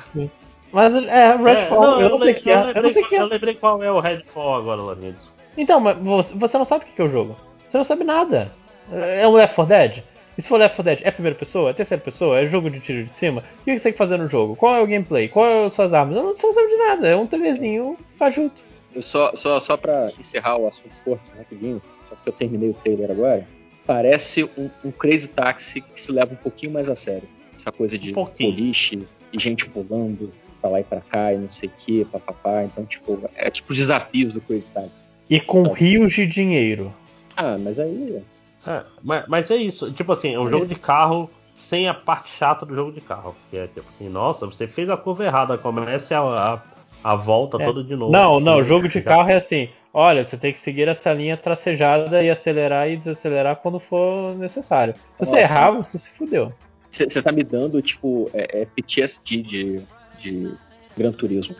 Mas 0.71 0.95
é, 0.95 1.35
Redfall, 1.35 2.01
É, 2.01 2.05
eu 2.05 2.09
não 2.09 2.17
sei 2.17 2.31
o 2.31 2.35
que 2.35 2.49
é. 2.49 2.53
Eu 2.53 2.65
lembrei, 2.65 2.83
não 2.83 2.89
sei 2.91 3.03
o 3.03 3.07
que 3.09 3.15
eu 3.15 3.21
é. 3.21 3.25
lembrei 3.25 3.53
qual 3.55 3.83
é 3.83 3.91
o 3.91 3.99
Redfall 3.99 4.55
agora, 4.55 4.81
Laninha. 4.81 5.15
Então, 5.57 5.79
mas 5.79 5.97
você 6.31 6.57
não 6.57 6.65
sabe 6.65 6.85
o 6.85 6.87
que 6.95 7.01
é 7.01 7.05
o 7.05 7.09
jogo. 7.09 7.35
Você 7.69 7.77
não 7.77 7.83
sabe 7.83 8.03
nada. 8.03 8.51
É 8.91 9.27
um 9.27 9.33
Left 9.33 9.55
4 9.55 9.75
Dead? 9.75 10.03
E 10.37 10.41
se 10.41 10.47
for 10.47 10.57
Left 10.57 10.75
4 10.77 10.83
Dead, 10.83 11.07
é 11.07 11.11
primeira 11.11 11.37
pessoa? 11.37 11.69
É 11.69 11.73
terceira 11.73 12.01
pessoa? 12.01 12.39
É 12.39 12.47
jogo 12.47 12.69
de 12.69 12.79
tiro 12.79 13.03
de 13.03 13.13
cima? 13.13 13.43
O 13.61 13.65
que 13.65 13.77
você 13.77 13.83
tem 13.83 13.91
que 13.91 13.97
fazer 13.97 14.17
no 14.17 14.29
jogo? 14.29 14.55
Qual 14.55 14.75
é 14.75 14.81
o 14.81 14.87
gameplay? 14.87 15.27
Qual 15.27 15.69
são 15.69 15.85
as 15.85 15.93
armas? 15.93 16.15
Eu 16.15 16.23
não, 16.23 16.35
sabe 16.35 16.67
de 16.67 16.77
nada. 16.77 17.07
É 17.07 17.15
um 17.15 17.27
trailerzinho 17.27 17.97
fajuto. 18.17 18.61
Eu 18.93 19.01
só, 19.01 19.31
só, 19.35 19.59
só 19.59 19.77
pra 19.77 20.11
encerrar 20.19 20.57
o 20.57 20.67
assunto 20.67 20.93
Forza 21.03 21.33
rapidinho, 21.37 21.81
só 22.03 22.15
porque 22.15 22.29
eu 22.29 22.33
terminei 22.33 22.69
o 22.69 22.73
trailer 22.73 23.09
agora, 23.09 23.47
parece 23.85 24.43
um, 24.57 24.69
um 24.83 24.91
Crazy 24.91 25.29
Taxi 25.29 25.79
que 25.79 25.99
se 25.99 26.11
leva 26.11 26.33
um 26.33 26.37
pouquinho 26.37 26.73
mais 26.73 26.89
a 26.89 26.95
sério. 26.95 27.27
Essa 27.55 27.71
coisa 27.71 27.97
de 27.97 28.11
Um 28.11 28.25
boliche 28.25 29.07
e 29.31 29.39
gente 29.39 29.69
pulando 29.69 30.33
pra 30.61 30.69
lá 30.69 30.79
e 30.79 30.83
pra 30.83 31.01
cá 31.01 31.33
e 31.33 31.37
não 31.37 31.49
sei 31.49 31.69
o 31.69 31.71
que, 31.77 32.05
papapá. 32.05 32.63
Então, 32.63 32.85
tipo, 32.85 33.19
é 33.35 33.49
tipo 33.49 33.71
os 33.71 33.77
desafios 33.77 34.33
do 34.33 34.41
Crazy 34.41 34.71
Taxi. 34.71 35.07
E 35.29 35.39
com 35.39 35.63
rios 35.71 36.13
de 36.13 36.27
dinheiro. 36.27 36.93
Ah, 37.35 37.57
mas 37.57 37.79
aí. 37.79 38.21
É, 38.67 38.83
mas, 39.01 39.27
mas 39.27 39.51
é 39.51 39.55
isso. 39.55 39.91
Tipo 39.91 40.11
assim, 40.11 40.35
é 40.35 40.39
um 40.39 40.49
jogo 40.49 40.65
de 40.65 40.75
carro 40.75 41.29
sem 41.55 41.87
a 41.87 41.93
parte 41.93 42.31
chata 42.31 42.65
do 42.65 42.75
jogo 42.75 42.91
de 42.91 43.01
carro. 43.01 43.35
Que 43.49 43.57
é 43.57 43.67
tipo 43.67 43.87
assim, 43.95 44.09
nossa, 44.09 44.45
você 44.45 44.67
fez 44.67 44.89
a 44.89 44.97
curva 44.97 45.25
errada, 45.25 45.57
comece 45.57 46.13
a, 46.13 46.19
a, 46.21 46.61
a 47.03 47.15
volta 47.15 47.61
É. 47.61 47.65
toda 47.65 47.83
de 47.83 47.95
novo. 47.95 48.11
Não, 48.11 48.39
não, 48.39 48.63
jogo 48.63 48.87
de 48.87 49.01
carro 49.01 49.29
é 49.29 49.35
assim. 49.35 49.69
Olha, 49.93 50.23
você 50.23 50.37
tem 50.37 50.53
que 50.53 50.59
seguir 50.59 50.87
essa 50.87 51.11
linha 51.13 51.35
tracejada 51.35 52.23
e 52.23 52.29
acelerar 52.29 52.89
e 52.89 52.97
desacelerar 52.97 53.57
quando 53.57 53.79
for 53.79 54.33
necessário. 54.37 54.93
Se 55.17 55.25
você 55.25 55.37
Nossa. 55.37 55.53
errar, 55.53 55.71
você 55.71 55.97
se 55.97 56.09
fudeu. 56.11 56.53
Você 56.89 57.21
tá 57.21 57.31
me 57.31 57.43
dando, 57.43 57.81
tipo, 57.81 58.29
é, 58.33 58.61
é 58.61 58.65
PTSD 58.65 59.41
de, 59.41 59.81
de 60.21 60.53
Gran 60.97 61.11
Turismo. 61.11 61.55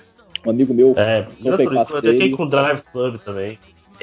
Um 0.46 0.50
amigo 0.50 0.74
meu 0.74 0.94
É, 0.98 1.22
Play 1.56 1.68
4 1.68 1.96
eu 1.98 2.02
dele. 2.02 2.30
com 2.32 2.48
Drive 2.48 2.82
Club 2.92 3.18
também. 3.20 3.60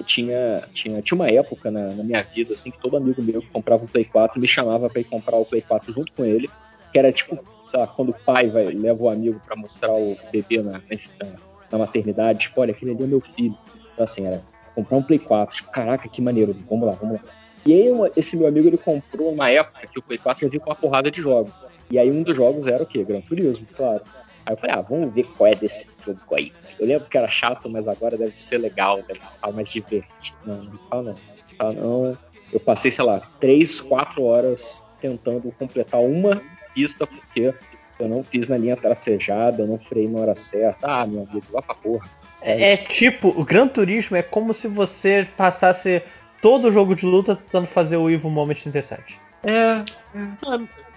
tinha, 0.07 0.63
tinha, 0.73 1.03
tinha 1.03 1.17
uma 1.17 1.29
época 1.29 1.71
na, 1.71 1.89
na 1.89 2.05
minha 2.05 2.23
vida, 2.23 2.53
assim, 2.53 2.71
que 2.71 2.79
todo 2.79 2.97
amigo 2.97 3.21
meu 3.23 3.41
que 3.43 3.49
comprava 3.49 3.83
um 3.83 3.87
Play 3.89 4.05
4 4.05 4.41
me 4.41 4.47
chamava 4.47 4.89
pra 4.89 5.01
ir 5.01 5.05
comprar 5.05 5.37
o 5.37 5.45
Play 5.45 5.63
4 5.63 5.93
junto 5.93 6.13
com 6.13 6.25
ele, 6.25 6.49
que 6.93 6.99
era 6.99 7.11
tipo, 7.13 7.37
sei 7.67 7.81
lá, 7.81 7.87
quando 7.89 8.11
o 8.11 8.15
pai 8.15 8.49
vai, 8.49 8.67
leva 8.67 9.03
o 9.03 9.09
amigo 9.09 9.41
pra 9.45 9.57
mostrar 9.57 9.93
o 9.93 10.17
bebê 10.31 10.63
na, 10.63 10.73
na, 10.73 11.27
na 11.73 11.79
maternidade, 11.79 12.39
tipo, 12.41 12.61
olha, 12.61 12.71
aquele 12.71 12.93
ali 12.93 13.03
é 13.03 13.07
meu 13.07 13.21
filho. 13.21 13.57
Então, 13.93 14.05
assim, 14.05 14.27
era 14.27 14.41
comprar 14.77 14.97
um 14.99 15.03
Play 15.03 15.19
4, 15.19 15.57
tipo, 15.57 15.71
caraca, 15.73 16.09
que 16.09 16.23
maneiro, 16.23 16.55
vamos 16.71 16.87
lá, 16.87 16.93
vamos 16.93 17.17
lá. 17.17 17.21
E 17.67 17.73
aí, 17.73 17.91
uma- 17.91 18.11
esse 18.17 18.37
meu 18.37 18.47
amigo, 18.47 18.69
ele 18.69 18.79
comprou 18.79 19.33
numa 19.33 19.51
época 19.51 19.85
que 19.93 19.99
o 19.99 20.03
Play 20.03 20.19
4 20.19 20.43
já 20.43 20.49
vinha 20.49 20.61
com 20.61 20.71
uma 20.71 20.77
porrada 20.77 21.11
de 21.11 21.21
jogos. 21.21 21.53
E 21.91 21.99
aí, 21.99 22.09
um 22.11 22.23
dos 22.23 22.37
jogos 22.37 22.69
era 22.69 22.83
o 22.83 22.87
quê? 22.87 23.03
Gran 23.03 23.21
Turismo, 23.23 23.67
claro. 23.77 24.03
Aí 24.49 24.55
eu 24.55 24.57
falei, 24.57 24.77
ah, 24.77 24.81
vamos 24.81 25.13
ver 25.13 25.25
qual 25.37 25.53
é 25.53 25.55
desse 25.55 25.87
jogo 26.03 26.19
aí. 26.35 26.51
Eu 26.81 26.87
lembro 26.87 27.07
que 27.07 27.19
era 27.19 27.29
chato, 27.29 27.69
mas 27.69 27.87
agora 27.87 28.17
deve 28.17 28.41
ser 28.41 28.57
legal, 28.57 29.03
deve 29.03 29.21
estar 29.21 29.53
mais 29.53 29.69
divertido. 29.69 30.39
Não, 30.47 30.71
não 30.91 31.03
não. 31.03 31.73
Não. 31.75 32.19
Eu 32.51 32.59
passei, 32.59 32.91
sei 32.91 33.05
lá, 33.05 33.21
três, 33.39 33.79
quatro 33.79 34.23
horas 34.25 34.83
tentando 35.03 35.53
completar 35.59 36.01
uma 36.01 36.41
pista, 36.75 37.07
porque 37.07 37.53
eu 37.99 38.09
não 38.09 38.25
fiz 38.25 38.49
na 38.49 38.57
linha 38.57 38.75
tracejada, 38.75 39.63
eu 39.63 39.67
não 39.67 39.79
freiei 39.79 40.09
na 40.09 40.21
hora 40.21 40.35
certa. 40.35 40.87
Ah, 40.87 41.07
meu 41.07 41.25
amigo, 41.25 41.45
vá 41.53 41.61
pra 41.61 41.75
porra. 41.75 42.09
É, 42.41 42.73
é 42.73 42.77
tipo, 42.79 43.29
o 43.29 43.45
Gran 43.45 43.69
Turismo 43.69 44.17
é 44.17 44.23
como 44.23 44.55
se 44.55 44.67
você 44.67 45.29
passasse 45.37 46.03
todo 46.41 46.69
o 46.69 46.73
jogo 46.73 46.95
de 46.95 47.05
luta 47.05 47.37
tentando 47.37 47.67
fazer 47.67 47.99
o 47.99 48.09
Evil 48.09 48.31
Moment 48.31 48.55
37. 48.55 49.28
É, 49.43 49.85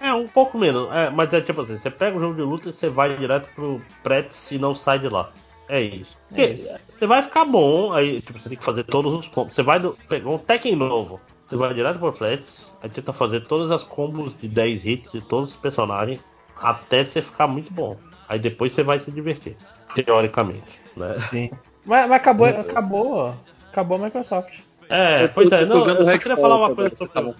É, 0.00 0.08
é 0.08 0.14
um 0.14 0.26
pouco 0.26 0.58
menos. 0.58 0.90
É, 0.92 1.10
mas 1.10 1.32
é 1.32 1.40
tipo 1.40 1.60
assim, 1.60 1.76
você 1.76 1.90
pega 1.90 2.16
o 2.16 2.20
jogo 2.20 2.34
de 2.34 2.42
luta 2.42 2.68
e 2.68 2.72
você 2.72 2.88
vai 2.88 3.16
direto 3.16 3.48
pro 3.54 3.80
Pretz 4.02 4.50
e 4.50 4.58
não 4.58 4.74
sai 4.74 4.98
de 4.98 5.08
lá. 5.08 5.30
É 5.68 5.80
isso. 5.80 6.16
Porque 6.28 6.44
isso. 6.44 6.78
Você 6.88 7.06
vai 7.06 7.22
ficar 7.22 7.44
bom, 7.44 7.92
aí 7.92 8.20
tipo, 8.20 8.38
você 8.38 8.48
tem 8.48 8.58
que 8.58 8.64
fazer 8.64 8.84
todos 8.84 9.14
os 9.14 9.28
combos. 9.28 9.54
Você 9.54 9.62
vai 9.62 9.78
no, 9.78 9.94
pegou 10.08 10.34
um 10.34 10.38
Tekken 10.38 10.76
novo. 10.76 11.20
Você 11.48 11.56
vai 11.56 11.72
direto 11.74 11.98
pro 11.98 12.12
Pretz, 12.12 12.72
aí 12.82 12.88
tenta 12.88 13.12
fazer 13.12 13.42
todas 13.46 13.70
as 13.70 13.82
combos 13.82 14.34
de 14.40 14.48
10 14.48 14.86
hits 14.86 15.12
de 15.12 15.20
todos 15.20 15.50
os 15.50 15.56
personagens 15.56 16.18
até 16.56 17.04
você 17.04 17.20
ficar 17.20 17.46
muito 17.46 17.72
bom. 17.72 17.96
Aí 18.28 18.38
depois 18.38 18.72
você 18.72 18.82
vai 18.82 18.98
se 19.00 19.10
divertir. 19.10 19.56
Teoricamente, 19.94 20.80
né? 20.96 21.14
Sim. 21.30 21.50
Mas, 21.84 22.08
mas 22.08 22.12
acabou, 22.12 22.46
acabou, 22.46 23.36
acabou 23.70 23.98
a 23.98 24.04
Microsoft. 24.04 24.60
É, 24.88 25.28
pois 25.28 25.50
é, 25.52 25.64
não, 25.66 25.86
eu 25.86 26.04
só 26.04 26.18
queria 26.18 26.36
falar 26.36 26.56
uma 26.56 26.74
coisa 26.74 26.94
sobre. 26.96 27.34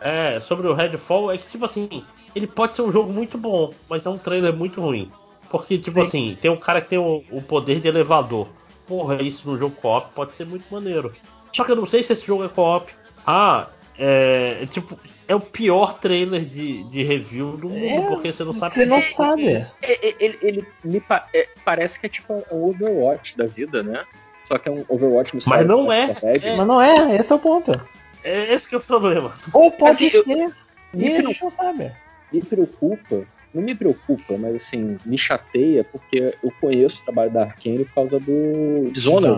É, 0.00 0.40
sobre 0.40 0.66
o 0.66 0.74
Redfall, 0.74 1.32
é 1.32 1.38
que 1.38 1.48
tipo 1.48 1.64
assim, 1.64 2.04
ele 2.34 2.46
pode 2.46 2.74
ser 2.76 2.82
um 2.82 2.92
jogo 2.92 3.12
muito 3.12 3.38
bom, 3.38 3.72
mas 3.88 4.04
é 4.04 4.08
um 4.10 4.18
trailer 4.18 4.52
muito 4.52 4.80
ruim. 4.80 5.10
Porque, 5.50 5.78
tipo 5.78 6.00
Sim. 6.00 6.06
assim, 6.06 6.38
tem 6.40 6.50
um 6.50 6.56
cara 6.58 6.80
que 6.80 6.88
tem 6.88 6.98
o, 6.98 7.22
o 7.30 7.40
poder 7.40 7.80
de 7.80 7.86
elevador. 7.88 8.48
Porra, 8.86 9.22
isso 9.22 9.48
no 9.48 9.58
jogo 9.58 9.76
co-op 9.80 10.12
pode 10.14 10.32
ser 10.32 10.44
muito 10.44 10.64
maneiro. 10.70 11.12
Só 11.52 11.62
que 11.64 11.70
eu 11.70 11.76
não 11.76 11.86
sei 11.86 12.02
se 12.02 12.12
esse 12.12 12.26
jogo 12.26 12.44
é 12.44 12.48
co-op. 12.48 12.92
Ah, 13.26 13.68
é, 13.98 14.58
é 14.62 14.66
tipo, 14.66 14.98
é 15.28 15.34
o 15.34 15.40
pior 15.40 15.98
trailer 16.00 16.44
de, 16.44 16.82
de 16.84 17.02
review 17.04 17.56
do 17.56 17.68
mundo, 17.68 17.84
É, 17.86 18.00
porque 18.08 18.32
você 18.32 18.42
não 18.44 18.52
sabe 18.54 18.74
Você 18.74 18.84
não 18.84 18.98
o 18.98 19.00
que 19.00 19.06
é. 19.06 19.10
sabe. 19.12 19.46
É, 19.48 19.66
é, 20.08 20.14
Ele, 20.18 20.38
ele 20.42 20.66
me 20.82 21.00
pa- 21.00 21.26
é, 21.32 21.48
parece 21.64 22.00
que 22.00 22.06
é 22.06 22.08
tipo 22.08 22.34
um 22.50 22.68
Overwatch 22.68 23.36
da 23.38 23.46
vida, 23.46 23.82
né? 23.82 24.04
Só 24.44 24.58
que 24.58 24.68
é 24.68 24.72
um 24.72 24.84
Overwatch 24.88 25.34
misturado 25.34 25.62
Mas 25.66 25.68
não 25.76 25.86
com 25.86 25.92
é. 25.92 26.16
É. 26.22 26.56
Mas 26.56 26.66
não 26.66 26.82
é, 26.82 27.16
esse 27.16 27.32
é 27.32 27.36
o 27.36 27.38
ponto. 27.38 27.80
É 28.24 28.54
esse 28.54 28.68
que 28.68 28.74
é 28.74 28.78
o 28.78 28.80
problema. 28.80 29.32
Ou 29.52 29.70
pode 29.70 30.06
Assim, 30.06 30.22
ser. 30.22 30.54
me 30.94 31.08
E 31.08 31.16
a 31.16 31.20
gente 31.22 31.42
não 31.42 31.50
sabe. 31.50 31.92
me 32.32 32.40
preocupa, 32.42 33.24
não 33.52 33.62
me 33.62 33.74
preocupa, 33.74 34.36
mas 34.38 34.54
assim, 34.56 34.96
me 35.04 35.18
chateia 35.18 35.84
porque 35.84 36.34
eu 36.42 36.52
conheço 36.60 37.02
o 37.02 37.04
trabalho 37.04 37.30
da 37.30 37.42
Arkane 37.42 37.84
por 37.84 37.94
causa 37.94 38.18
do 38.18 38.90
Dishonored, 38.90 38.92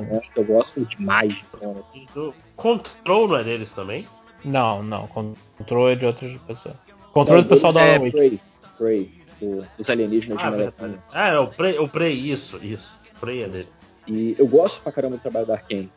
Dishonored. 0.07 0.13
né? 0.13 0.21
Eu 0.37 0.45
gosto 0.45 0.85
demais 0.85 1.35
de 1.35 1.43
Dishonored. 1.43 2.35
Control 2.55 3.29
não 3.29 3.37
é 3.37 3.45
deles 3.45 3.71
também? 3.73 4.07
Não, 4.45 4.83
não. 4.83 5.07
Controle 5.09 5.93
é 5.95 5.97
de 5.97 6.07
outras 6.07 6.37
pessoas. 6.47 6.75
Controle 7.13 7.43
do 7.43 7.49
pessoal 7.49 7.73
da 7.73 7.81
é 7.83 7.97
Alan 7.97 8.05
Wake. 8.05 8.11
Prey, 8.13 8.41
Prey, 8.79 9.11
do- 9.41 9.67
dos 9.77 9.91
alienígenas 9.91 10.39
de 10.39 10.45
Ah, 10.45 10.51
Megaton. 10.51 10.83
verdade. 10.83 11.03
Ah, 11.13 11.29
é 11.29 11.39
o 11.39 11.49
Prey, 11.49 11.79
o 11.79 11.89
Prey, 11.89 12.31
isso, 12.31 12.59
isso. 12.63 12.95
Prey 13.19 13.43
é 13.43 13.49
dele. 13.49 13.69
E 14.07 14.37
eu 14.39 14.47
gosto 14.47 14.81
pra 14.83 14.93
caramba 14.93 15.17
do 15.17 15.21
trabalho 15.23 15.47
da 15.47 15.55
Arkane. 15.55 15.91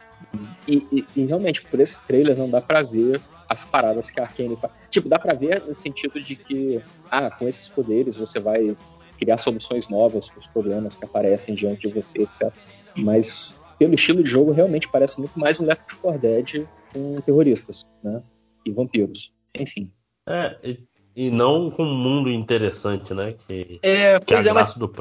E, 0.67 0.85
e- 0.91 1.05
e 1.15 1.25
realmente, 1.25 1.61
por 1.65 1.79
esse 1.79 1.99
trailer 2.05 2.37
não 2.37 2.49
dá 2.49 2.61
pra 2.61 2.81
ver 2.81 3.21
as 3.47 3.65
paradas 3.65 4.09
que 4.11 4.19
a 4.19 4.23
Arkane 4.23 4.55
faz. 4.57 4.71
Tipo, 4.91 5.09
dá 5.09 5.17
pra 5.17 5.33
ver 5.33 5.63
no 5.65 5.75
sentido 5.75 6.21
de 6.21 6.35
que, 6.35 6.79
ah, 7.09 7.31
com 7.31 7.47
esses 7.47 7.67
poderes 7.67 8.15
você 8.17 8.39
vai 8.39 8.75
criar 9.19 9.37
soluções 9.37 9.89
novas 9.89 10.27
para 10.29 10.39
os 10.39 10.47
problemas 10.47 10.95
que 10.95 11.03
aparecem 11.05 11.55
diante 11.55 11.87
de 11.87 11.93
você, 11.93 12.21
etc. 12.21 12.53
Mas 12.95 13.55
pelo 13.77 13.95
estilo 13.95 14.23
de 14.23 14.29
jogo, 14.29 14.51
realmente 14.51 14.87
parece 14.87 15.19
muito 15.19 15.37
mais 15.39 15.59
um 15.59 15.65
Left 15.65 15.95
4 15.95 16.19
Dead 16.21 16.67
com 16.93 17.15
terroristas, 17.21 17.85
né? 18.03 18.21
E 18.65 18.71
vampiros. 18.71 19.31
Enfim. 19.55 19.91
É, 20.27 20.55
e, 20.63 20.79
e 21.15 21.31
não 21.31 21.71
com 21.71 21.83
um 21.83 21.97
mundo 21.97 22.29
interessante, 22.29 23.13
né? 23.13 23.33
Que, 23.33 23.79
É, 23.81 24.19
que 24.19 24.33
é 24.33 24.37
pois 24.37 24.45
é, 24.45 24.53
mas 24.53 24.75
do. 24.75 24.91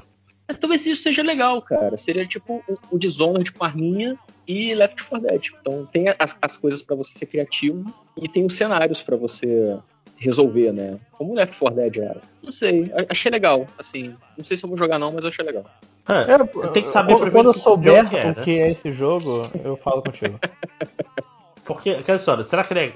Mas 0.49 0.59
talvez 0.59 0.87
isso 0.87 1.03
seja 1.03 1.23
legal, 1.23 1.61
cara. 1.61 1.97
Seria 1.99 2.27
tipo 2.27 2.65
o, 2.67 2.79
o 2.93 2.99
Dishonored 2.99 3.53
com 3.53 3.65
arminha 3.65 4.19
e 4.47 4.75
Left 4.75 5.05
4 5.05 5.29
Dead. 5.29 5.43
Então 5.61 5.87
tem 5.93 6.07
as, 6.19 6.39
as 6.41 6.57
coisas 6.57 6.81
pra 6.81 6.97
você 6.97 7.19
ser 7.19 7.27
criativo 7.27 7.85
e 8.17 8.27
tem 8.29 8.45
os 8.47 8.55
cenários 8.55 9.03
pra 9.03 9.17
você 9.17 9.77
resolver, 10.17 10.73
né? 10.73 10.99
Como 11.13 11.33
o 11.33 11.35
Left 11.35 11.57
4 11.59 11.77
Dead 11.77 11.97
era. 11.99 12.21
Não 12.43 12.51
sei, 12.51 12.91
achei 13.11 13.31
legal. 13.31 13.67
Assim, 13.79 14.15
não 14.37 14.45
sei 14.45 14.57
se 14.57 14.65
eu 14.65 14.69
vou 14.71 14.79
jogar 14.79 14.99
não, 14.99 15.13
mas 15.13 15.23
eu 15.25 15.29
achei 15.31 15.45
legal. 15.45 15.65
É, 16.09 16.33
Eu- 16.33 16.69
tem 16.73 16.83
que 16.83 16.91
saber 16.91 17.13
quando, 17.13 17.21
primeiro 17.25 17.33
quando 17.33 17.47
eu 17.49 17.53
souber 17.63 18.09
que 18.09 18.17
é, 18.17 18.25
o 18.25 18.27
né? 18.29 18.43
que 18.43 18.59
é 18.59 18.71
esse 18.71 18.91
jogo, 18.91 19.51
eu 19.63 19.77
falo 19.77 20.03
contigo. 20.03 20.39
Porque 21.65 21.91
aquela 21.91 22.17
história, 22.19 22.45
será 22.45 22.65
que 22.65 22.73
ele 22.73 22.81
é, 22.81 22.93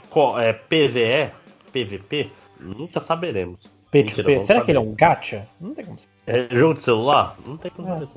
é 0.49 0.53
PVE? 0.55 1.31
PVP? 1.71 2.31
Nunca 2.59 3.01
saberemos. 3.01 3.59
Mentira, 3.93 4.23
P2P. 4.23 4.33
vamos 4.35 4.47
Será 4.47 4.61
que 4.63 4.71
ele 4.71 4.79
é 4.79 4.81
saber. 4.81 4.93
um 4.93 4.95
gacha? 4.97 5.47
Não 5.61 5.75
tem 5.75 5.85
como 5.85 5.99
ser. 5.99 6.07
É 6.27 6.47
jogo 6.51 6.75
de 6.75 6.81
celular? 6.81 7.37
Não 7.47 7.57
tem 7.57 7.71
como 7.71 7.89
saber. 7.89 8.09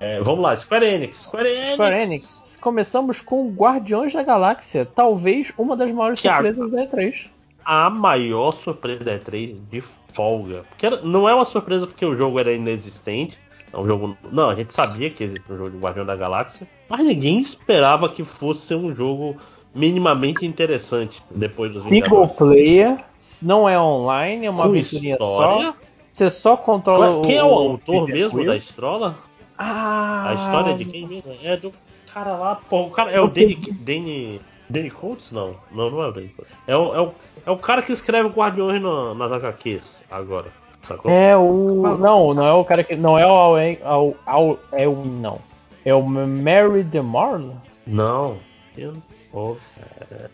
É, 0.00 0.20
vamos 0.20 0.40
lá, 0.40 0.56
Square 0.56 0.84
Enix. 0.86 1.16
Square 1.22 1.48
Enix. 1.48 1.72
Square 1.74 2.02
Enix. 2.02 2.58
Começamos 2.60 3.20
com 3.20 3.48
Guardiões 3.50 4.12
da 4.12 4.22
Galáxia, 4.22 4.86
talvez 4.94 5.52
uma 5.58 5.76
das 5.76 5.90
maiores 5.92 6.20
Que 6.20 6.28
a- 6.28 6.34
surpresas 6.34 6.70
da 6.70 6.82
E3. 6.86 7.26
A 7.64 7.88
maior 7.90 8.52
surpresa 8.52 9.04
da 9.04 9.12
E3 9.18 9.56
de 9.70 9.80
folga. 10.12 10.64
Porque 10.70 10.86
era- 10.86 11.00
não 11.02 11.28
é 11.28 11.34
uma 11.34 11.44
surpresa 11.44 11.86
porque 11.86 12.04
o 12.04 12.16
jogo 12.16 12.38
era 12.40 12.52
inexistente. 12.52 13.38
É 13.72 13.78
um 13.78 13.86
jogo. 13.86 14.16
Não, 14.30 14.50
a 14.50 14.54
gente 14.54 14.72
sabia 14.72 15.08
que 15.10 15.24
existia 15.24 15.54
um 15.54 15.58
jogo 15.58 15.70
de 15.70 15.78
Guardião 15.78 16.04
da 16.04 16.14
Galáxia. 16.16 16.66
Mas 16.88 17.00
ninguém 17.06 17.40
esperava 17.40 18.08
que 18.08 18.22
fosse 18.24 18.74
um 18.74 18.94
jogo 18.94 19.36
minimamente 19.74 20.44
interessante 20.44 21.22
depois 21.30 21.72
dos 21.72 21.84
Single 21.84 22.28
player, 22.28 22.96
não 23.40 23.68
é 23.68 23.80
online, 23.80 24.46
é 24.46 24.50
uma 24.50 24.64
Com 24.64 24.68
aventurinha 24.68 25.14
história. 25.14 25.66
só. 25.68 25.74
Você 26.12 26.30
só 26.30 26.56
controla 26.56 27.22
Quem 27.22 27.36
é 27.36 27.44
o 27.44 27.48
autor 27.48 28.06
Peter 28.06 28.14
mesmo 28.22 28.38
Quill. 28.38 28.46
da 28.50 28.56
Estrola? 28.56 29.16
Ah, 29.58 30.30
A 30.30 30.34
história 30.34 30.74
de 30.74 30.84
quem 30.84 31.06
mesmo? 31.06 31.34
É 31.42 31.56
do 31.56 31.72
cara 32.12 32.32
lá, 32.32 32.56
pô, 32.56 32.82
o 32.82 32.90
cara 32.90 33.10
é 33.10 33.20
o 33.20 33.28
Danny, 33.28 33.54
Danny, 33.80 34.40
Danny 34.68 34.90
Coates? 34.90 35.30
Não, 35.32 35.54
não, 35.70 35.90
não 35.90 36.02
é 36.02 36.08
o 36.08 36.12
Danny 36.12 36.28
Coates. 36.28 36.54
É 36.66 36.76
o, 36.76 36.94
é 36.94 37.00
o, 37.00 37.12
é 37.46 37.50
o 37.50 37.56
cara 37.56 37.80
que 37.82 37.92
escreve 37.92 38.28
Guardiões 38.28 38.82
na- 38.82 39.14
nas 39.14 39.32
HQs 39.32 40.00
agora, 40.10 40.48
sacou? 40.82 41.10
É 41.10 41.36
o. 41.36 41.96
Não, 41.98 42.34
não 42.34 42.46
é 42.46 42.52
o 42.52 42.64
cara 42.64 42.82
que. 42.84 42.94
Não 42.96 43.18
é 43.18 43.26
o 43.26 43.30
Al, 43.30 43.54
Al, 43.84 44.16
Al 44.26 44.58
é 44.72 44.86
o 44.88 45.04
não. 45.04 45.38
É 45.84 45.94
o 45.94 46.02
Mary 46.02 46.82
DeMarle? 46.82 47.52
Não, 47.86 48.36
eu 48.76 48.92
of 49.32 49.60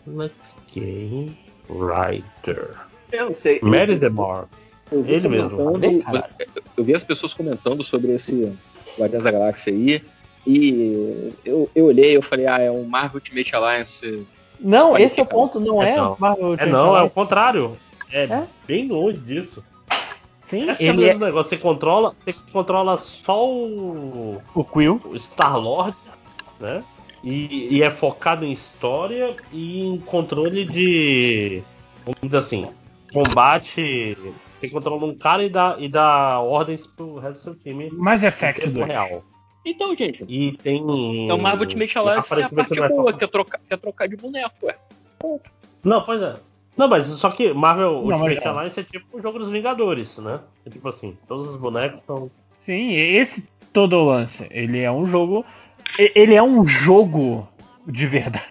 Alex 0.07 0.55
Game 0.73 1.37
Writer. 1.69 2.71
Eu 3.11 3.27
não 3.27 3.33
sei. 3.33 3.59
Mary 3.63 3.95
DeMar. 3.95 4.45
Eu 4.91 5.01
vi, 5.03 5.13
Ele 5.13 5.27
mesmo. 5.27 5.49
comentando- 5.57 6.23
eu 6.77 6.83
vi 6.83 6.93
as 6.95 7.03
pessoas 7.03 7.33
comentando 7.33 7.83
sobre 7.83 8.11
esse 8.13 8.51
Guardiões 8.97 9.23
da 9.23 9.31
Galáxia 9.31 9.71
aí. 9.73 10.01
E 10.47 11.31
eu, 11.45 11.69
eu 11.75 11.85
olhei 11.85 12.11
e 12.11 12.15
eu 12.15 12.21
falei, 12.21 12.47
ah, 12.47 12.59
é 12.59 12.71
um 12.71 12.85
Marvel 12.85 13.15
Ultimate 13.15 13.55
Alliance. 13.55 14.25
Não, 14.59 14.97
esse 14.97 15.19
é 15.19 15.23
o 15.23 15.25
ponto, 15.25 15.59
não 15.59 15.81
É 15.83 15.91
é, 15.91 15.95
não. 15.97 16.17
Marvel 16.19 16.45
É 16.45 16.49
Ultimate 16.49 16.71
não, 16.71 16.79
é 16.79 16.91
o 16.91 16.95
Alliance. 16.95 17.15
contrário. 17.15 17.77
É, 18.11 18.23
É? 18.23 18.43
bem 18.65 18.87
longe 18.87 19.17
disso. 19.19 19.63
Sim, 20.49 20.67
Esse 20.71 20.87
é 20.87 20.91
o 20.91 20.93
ele 20.95 21.03
é 21.03 21.07
mesmo 21.09 21.25
negócio. 21.25 21.49
Você 21.49 21.57
controla, 21.57 22.15
você 22.25 22.33
controla 22.51 22.97
só 22.97 23.47
o, 23.47 24.41
o 24.55 24.63
Quill. 24.63 24.99
o 25.05 25.15
Star-Lord, 25.15 25.95
né? 26.59 26.83
E, 27.23 27.67
e 27.75 27.83
é 27.83 27.89
focado 27.91 28.43
em 28.45 28.51
história 28.51 29.35
e 29.51 29.85
em 29.85 29.99
controle 29.99 30.65
de. 30.65 31.61
Vamos 32.03 32.19
dizer 32.23 32.37
assim. 32.37 32.65
Combate. 33.13 34.17
Você 34.59 34.69
controla 34.69 35.05
um 35.05 35.15
cara 35.17 35.43
e 35.43 35.49
dá, 35.49 35.75
e 35.79 35.87
dá 35.87 36.39
ordens 36.39 36.85
pro 36.87 37.15
resto 37.19 37.37
do 37.37 37.43
seu 37.43 37.55
time. 37.55 37.89
Mass 37.91 38.21
em 38.23 38.27
Effect 38.27 38.61
tempo 38.61 38.73
2. 38.73 38.87
real. 38.87 39.23
Então, 39.65 39.95
gente, 39.95 40.23
E 40.27 40.53
tem. 40.53 41.29
é 41.29 41.33
o 41.33 41.37
Marvel 41.37 41.61
Ultimate 41.67 41.97
Alliance 41.97 42.33
é 42.33 42.43
a 42.43 42.47
aparentemente 42.47 42.67
parte 42.69 42.79
não 42.79 42.85
é 42.85 42.89
boa, 43.01 43.11
só- 43.11 43.17
que 43.17 43.23
é 43.23 43.27
trocar, 43.27 43.59
que 43.59 43.73
é 43.73 43.77
trocar 43.77 44.07
de 44.07 44.15
boneco, 44.17 44.55
ué. 44.63 44.75
Não, 45.83 46.01
pois 46.01 46.21
é. 46.21 46.35
Não, 46.77 46.87
mas 46.87 47.07
só 47.07 47.29
que 47.29 47.53
Marvel 47.53 47.91
Não, 47.93 48.05
mas 48.07 48.21
Ultimate 48.21 48.45
não. 48.45 48.51
Alliance 48.57 48.79
é 48.79 48.83
tipo 48.83 49.17
o 49.17 49.21
jogo 49.21 49.39
dos 49.39 49.49
Vingadores, 49.51 50.17
né? 50.17 50.39
É 50.65 50.69
tipo 50.69 50.87
assim, 50.87 51.17
todos 51.27 51.49
os 51.49 51.57
bonecos 51.57 51.99
estão. 51.99 52.31
Sim, 52.61 52.93
esse 52.93 53.43
todo 53.73 53.97
o 53.97 54.05
lance. 54.05 54.47
Ele 54.49 54.79
é 54.79 54.91
um 54.91 55.05
jogo. 55.05 55.45
Ele 55.97 56.35
é 56.35 56.43
um 56.43 56.65
jogo 56.65 57.47
de 57.85 58.07
verdade. 58.07 58.49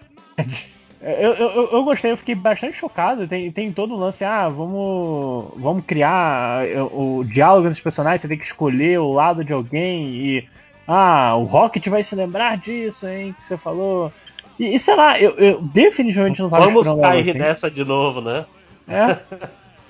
Eu, 1.01 1.33
eu, 1.33 1.69
eu- 1.71 1.83
gostei, 1.83 2.11
eu 2.11 2.17
fiquei 2.17 2.35
bastante 2.35 2.75
chocado. 2.77 3.27
Tem, 3.27 3.51
tem 3.51 3.71
todo 3.71 3.93
o 3.95 3.97
lance, 3.97 4.23
ah, 4.25 4.49
vamos, 4.49 5.51
vamos 5.55 5.85
criar 5.85 6.67
eh, 6.67 6.81
o, 6.81 7.19
o 7.19 7.23
diálogo 7.23 7.69
dos 7.69 7.79
personagens, 7.79 8.21
você 8.21 8.27
tem 8.27 8.37
que 8.37 8.45
escolher 8.45 8.99
o 8.99 9.13
lado 9.13 9.43
de 9.43 9.53
alguém 9.53 10.09
e. 10.17 10.47
Ah, 10.87 11.35
o 11.37 11.43
Rocket 11.43 11.87
vai 11.87 12.01
se 12.03 12.15
lembrar 12.15 12.57
disso, 12.57 13.07
hein, 13.07 13.33
que 13.39 13.45
você 13.45 13.55
falou. 13.55 14.11
E, 14.59 14.75
e 14.75 14.79
sei 14.79 14.95
lá, 14.95 15.19
eu, 15.19 15.31
eu 15.37 15.61
definitivamente 15.61 16.41
não 16.41 16.49
tava 16.49 16.65
Vamos 16.65 16.85
cair 16.99 17.29
assim. 17.29 17.39
nessa 17.39 17.69
de 17.71 17.85
novo, 17.85 18.19
né? 18.21 18.45
É. 18.87 19.17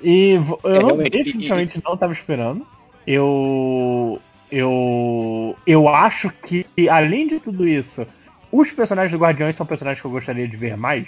E 0.03 0.37
vo- 0.37 0.59
eu 0.63 0.75
É, 0.75 0.79
não, 0.81 0.97
definitivamente 0.97 1.81
não 1.83 1.93
estava 1.95 2.13
esperando. 2.13 2.67
Eu. 3.07 4.19
Eu. 4.51 5.55
Eu 5.65 5.87
acho 5.87 6.29
que, 6.45 6.65
além 6.89 7.27
de 7.27 7.39
tudo 7.39 7.67
isso, 7.67 8.05
os 8.51 8.71
personagens 8.71 9.11
do 9.11 9.17
Guardiões 9.23 9.55
são 9.55 9.65
personagens 9.65 10.01
que 10.01 10.07
eu 10.07 10.11
gostaria 10.11 10.47
de 10.47 10.55
ver 10.57 10.75
mais. 10.77 11.07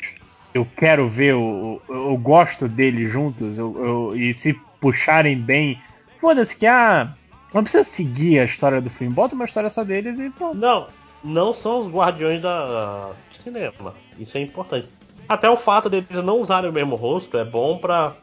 Eu 0.54 0.68
quero 0.78 1.08
ver, 1.08 1.32
eu, 1.32 1.82
eu, 1.90 1.96
eu 2.12 2.18
gosto 2.18 2.68
deles 2.68 3.12
juntos. 3.12 3.58
Eu, 3.58 4.12
eu- 4.12 4.18
e 4.20 4.34
se 4.34 4.54
puxarem 4.80 5.38
bem. 5.38 5.80
Foda-se 6.20 6.56
que, 6.56 6.66
ah. 6.66 7.14
Não 7.54 7.64
precisa 7.64 7.84
seguir 7.84 8.40
a 8.40 8.46
história 8.46 8.80
do 8.80 8.90
filme. 8.90 9.14
Bota 9.14 9.36
uma 9.36 9.46
história 9.46 9.70
só 9.70 9.84
deles 9.84 10.18
e 10.20 10.30
pronto. 10.30 10.56
Não, 10.58 10.88
não 11.24 11.54
são 11.54 11.80
os 11.82 11.88
guardiões 11.94 12.42
da 12.42 13.12
do 13.32 13.38
cinema. 13.38 13.94
Isso 14.18 14.38
é 14.38 14.42
importante. 14.42 14.88
Até 15.28 15.50
o 15.50 15.58
fato 15.58 15.90
deles 15.90 16.08
não 16.24 16.40
usarem 16.40 16.70
o 16.70 16.74
mesmo 16.74 16.96
rosto 16.96 17.38
é 17.38 17.44
bom 17.44 17.78
pra 17.78 18.14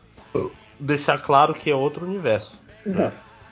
deixar 0.80 1.18
claro 1.18 1.52
que 1.54 1.70
é 1.70 1.74
outro 1.74 2.06
universo. 2.06 2.58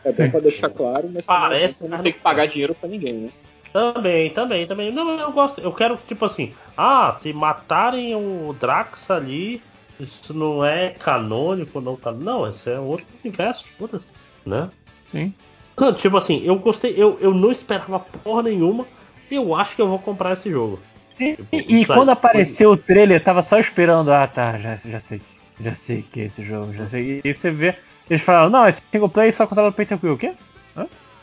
É 0.04 0.12
bom 0.12 0.30
pra 0.30 0.40
deixar 0.40 0.70
claro, 0.70 1.10
mas 1.12 1.26
Parece, 1.26 1.86
não 1.88 1.98
tem 2.02 2.12
que 2.12 2.20
pagar 2.20 2.46
dinheiro 2.46 2.74
pra 2.74 2.88
ninguém, 2.88 3.14
né? 3.14 3.28
Também, 3.76 4.30
também, 4.30 4.66
também. 4.66 4.90
Não, 4.90 5.20
eu 5.20 5.30
gosto. 5.30 5.60
Eu 5.60 5.70
quero, 5.70 5.98
tipo 6.08 6.24
assim, 6.24 6.55
ah, 6.78 7.14
se 7.20 7.30
matarem 7.34 8.14
o 8.14 8.56
Drax 8.58 9.10
ali, 9.10 9.60
isso 10.00 10.32
não 10.32 10.64
é 10.64 10.94
canônico, 10.98 11.78
não 11.78 11.94
canônico. 11.94 12.24
Não, 12.24 12.48
isso 12.48 12.70
é 12.70 12.80
outro 12.80 13.05
universo, 13.22 13.66
foda-se, 13.78 14.06
né? 14.46 14.70
Sim. 15.12 15.34
Não, 15.78 15.92
tipo 15.92 16.16
assim, 16.16 16.42
eu 16.42 16.56
gostei, 16.56 16.94
eu, 16.96 17.18
eu 17.20 17.34
não 17.34 17.52
esperava 17.52 17.98
porra 17.98 18.44
nenhuma. 18.44 18.86
Eu 19.30 19.55
acho 19.55 19.76
que 19.76 19.82
eu 19.82 19.88
vou 19.88 19.98
comprar 19.98 20.32
esse 20.32 20.50
jogo. 20.50 20.80
E, 21.20 21.36
Tipo, 21.36 21.46
e 21.52 21.84
quando 21.84 22.08
apareceu 22.08 22.70
o 22.70 22.76
trailer, 22.78 23.22
tava 23.22 23.42
só 23.42 23.60
esperando. 23.60 24.10
Ah, 24.10 24.26
tá, 24.26 24.58
já, 24.58 24.76
já 24.76 25.00
sei. 25.00 25.20
Já 25.60 25.74
sei 25.74 26.02
que 26.02 26.22
é 26.22 26.24
esse 26.24 26.42
jogo, 26.42 26.72
já 26.72 26.86
sei. 26.86 27.20
E 27.22 27.34
você 27.34 27.50
vê. 27.50 27.74
Eles 28.08 28.22
falaram, 28.22 28.48
não, 28.48 28.66
esse 28.66 28.82
single 28.90 29.08
player 29.10 29.34
só 29.34 29.46
controla 29.46 29.68
o 29.68 29.72
Peter 29.72 29.98
Quill. 29.98 30.14
O 30.14 30.18
quê? 30.18 30.32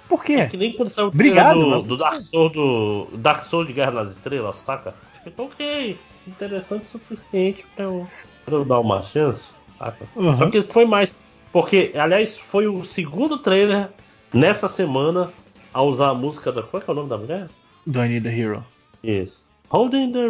Por 0.08 0.24
quê? 0.24 0.34
É 0.34 0.46
que 0.48 0.58
nem 0.58 0.74
quando 0.74 0.90
saiu 0.90 1.06
o 1.06 1.10
Obrigado, 1.10 1.60
do, 1.60 1.82
do 1.82 1.98
Dark 1.98 2.22
Souls 2.22 2.52
do 2.52 3.08
Dark 3.18 3.46
Souls 3.46 3.68
de 3.68 3.74
Guerra 3.74 3.92
nas 3.92 4.16
Estrelas, 4.16 4.56
saca? 4.66 4.94
Tipo, 5.24 5.44
ok, 5.44 5.98
interessante 6.28 6.84
o 6.84 6.88
suficiente 6.88 7.66
pra 7.76 7.86
eu, 7.86 8.08
pra 8.46 8.56
eu 8.56 8.66
dar 8.66 8.80
uma 8.80 9.02
chance, 9.02 9.50
saca? 9.78 10.06
Uhum. 10.16 10.38
Só 10.38 10.50
que 10.50 10.62
foi 10.62 10.86
mais. 10.86 11.16
Porque, 11.52 11.92
aliás, 11.96 12.38
foi 12.38 12.68
o 12.68 12.84
segundo 12.84 13.38
trailer 13.38 13.90
nessa 14.34 14.68
semana 14.68 15.32
a 15.74 15.82
usar 15.82 16.10
a 16.10 16.14
música 16.14 16.52
da. 16.52 16.62
Qual 16.64 16.82
é, 16.82 16.86
que 16.86 16.90
é 16.90 16.94
o 16.94 16.96
nome 16.96 17.10
da 17.10 17.18
mulher? 17.18 17.48
Do 17.86 18.04
I 18.04 18.10
Need 18.10 18.28
a 18.28 18.32
Hero. 18.32 18.66
Isso. 19.04 19.48
Holding 19.70 20.12
the 20.12 20.30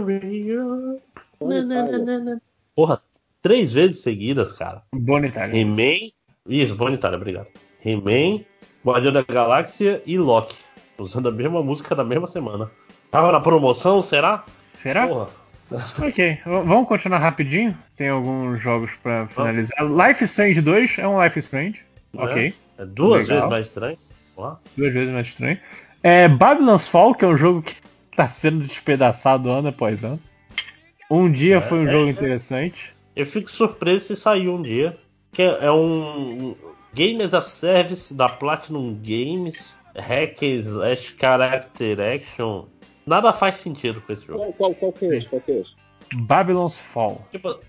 na. 1.42 2.38
Porra, 2.76 3.02
três 3.42 3.74
vezes 3.74 4.02
seguidas, 4.02 4.54
cara. 4.54 4.82
Bonitário. 4.94 5.56
He-Man. 5.56 6.12
Isso, 6.48 6.76
Bonitário, 6.76 7.18
obrigado. 7.18 7.48
He-Man, 7.86 8.44
Guardião 8.86 9.14
da 9.14 9.22
Galáxia 9.24 10.02
e 10.06 10.18
Loki. 10.18 10.56
Usando 10.98 11.30
a 11.30 11.32
mesma 11.32 11.64
música 11.64 11.96
da 11.96 12.04
mesma 12.04 12.28
semana. 12.28 12.70
Tava 13.10 13.32
na 13.32 13.40
promoção, 13.40 14.02
será? 14.02 14.44
Será? 14.76 15.08
Porra. 15.08 15.30
Ok, 16.00 16.40
vamos 16.46 16.88
continuar 16.88 17.18
rapidinho. 17.20 17.76
Tem 17.96 18.10
alguns 18.10 18.62
jogos 18.62 18.92
pra 19.02 19.28
finalizar. 19.28 19.80
Life 19.84 20.24
is 20.24 20.30
Strange 20.30 20.62
2 20.62 21.00
é 21.00 21.08
um 21.08 21.24
Life 21.24 21.40
Strange. 21.40 21.82
Né? 22.14 22.24
Ok. 22.24 22.54
É 22.78 22.86
duas 22.86 23.28
Legal. 23.28 23.38
vezes 23.38 23.50
mais 23.50 23.66
estranho. 23.66 23.98
Ó. 24.38 24.56
Duas 24.78 24.94
vezes 24.94 25.14
mais 25.14 25.28
estranho. 25.28 25.58
É 26.04 26.28
Babylon's 26.28 26.88
Fall, 26.88 27.16
que 27.16 27.26
é 27.26 27.28
um 27.28 27.38
jogo 27.38 27.62
que 27.64 27.76
tá 28.16 28.28
sendo 28.28 28.66
despedaçado 28.66 29.50
ano 29.50 29.70
após 29.70 30.04
ano. 30.04 30.20
Um 31.10 31.32
dia 31.32 31.58
É, 31.58 31.62
foi 31.62 31.80
um 31.80 31.88
é, 31.88 31.92
jogo 31.92 32.08
é. 32.08 32.12
interessante. 32.12 32.94
Eu 33.16 33.26
fico 33.26 33.50
surpreso 33.50 34.08
se 34.08 34.16
sair 34.16 34.50
um 34.50 34.62
dia. 34.62 34.98
Que 35.32 35.42
é, 35.42 35.66
é 35.66 35.72
um 35.72 36.56
Game 36.94 37.22
as 37.24 37.34
a 37.34 37.42
Service 37.42 38.14
da 38.14 38.28
Platinum 38.28 38.96
Games. 39.02 39.76
Hack 39.96 40.42
slash 40.42 41.16
Character 41.20 42.00
Action. 42.00 42.66
Nada 43.06 43.32
faz 43.32 43.58
sentido 43.58 44.02
com 44.02 44.14
esse 44.14 44.26
jogo. 44.26 44.40
Qual, 44.40 44.54
qual, 44.54 44.76
qual 44.76 44.94
que 44.94 45.06
é 45.06 45.18
esse? 45.18 45.28
Qual 45.28 45.42
que 45.42 45.52
é 45.52 45.60
esse? 45.60 45.76
Babylon's 46.14 46.78
Fall. 46.78 47.26
Tipo, 47.32 47.60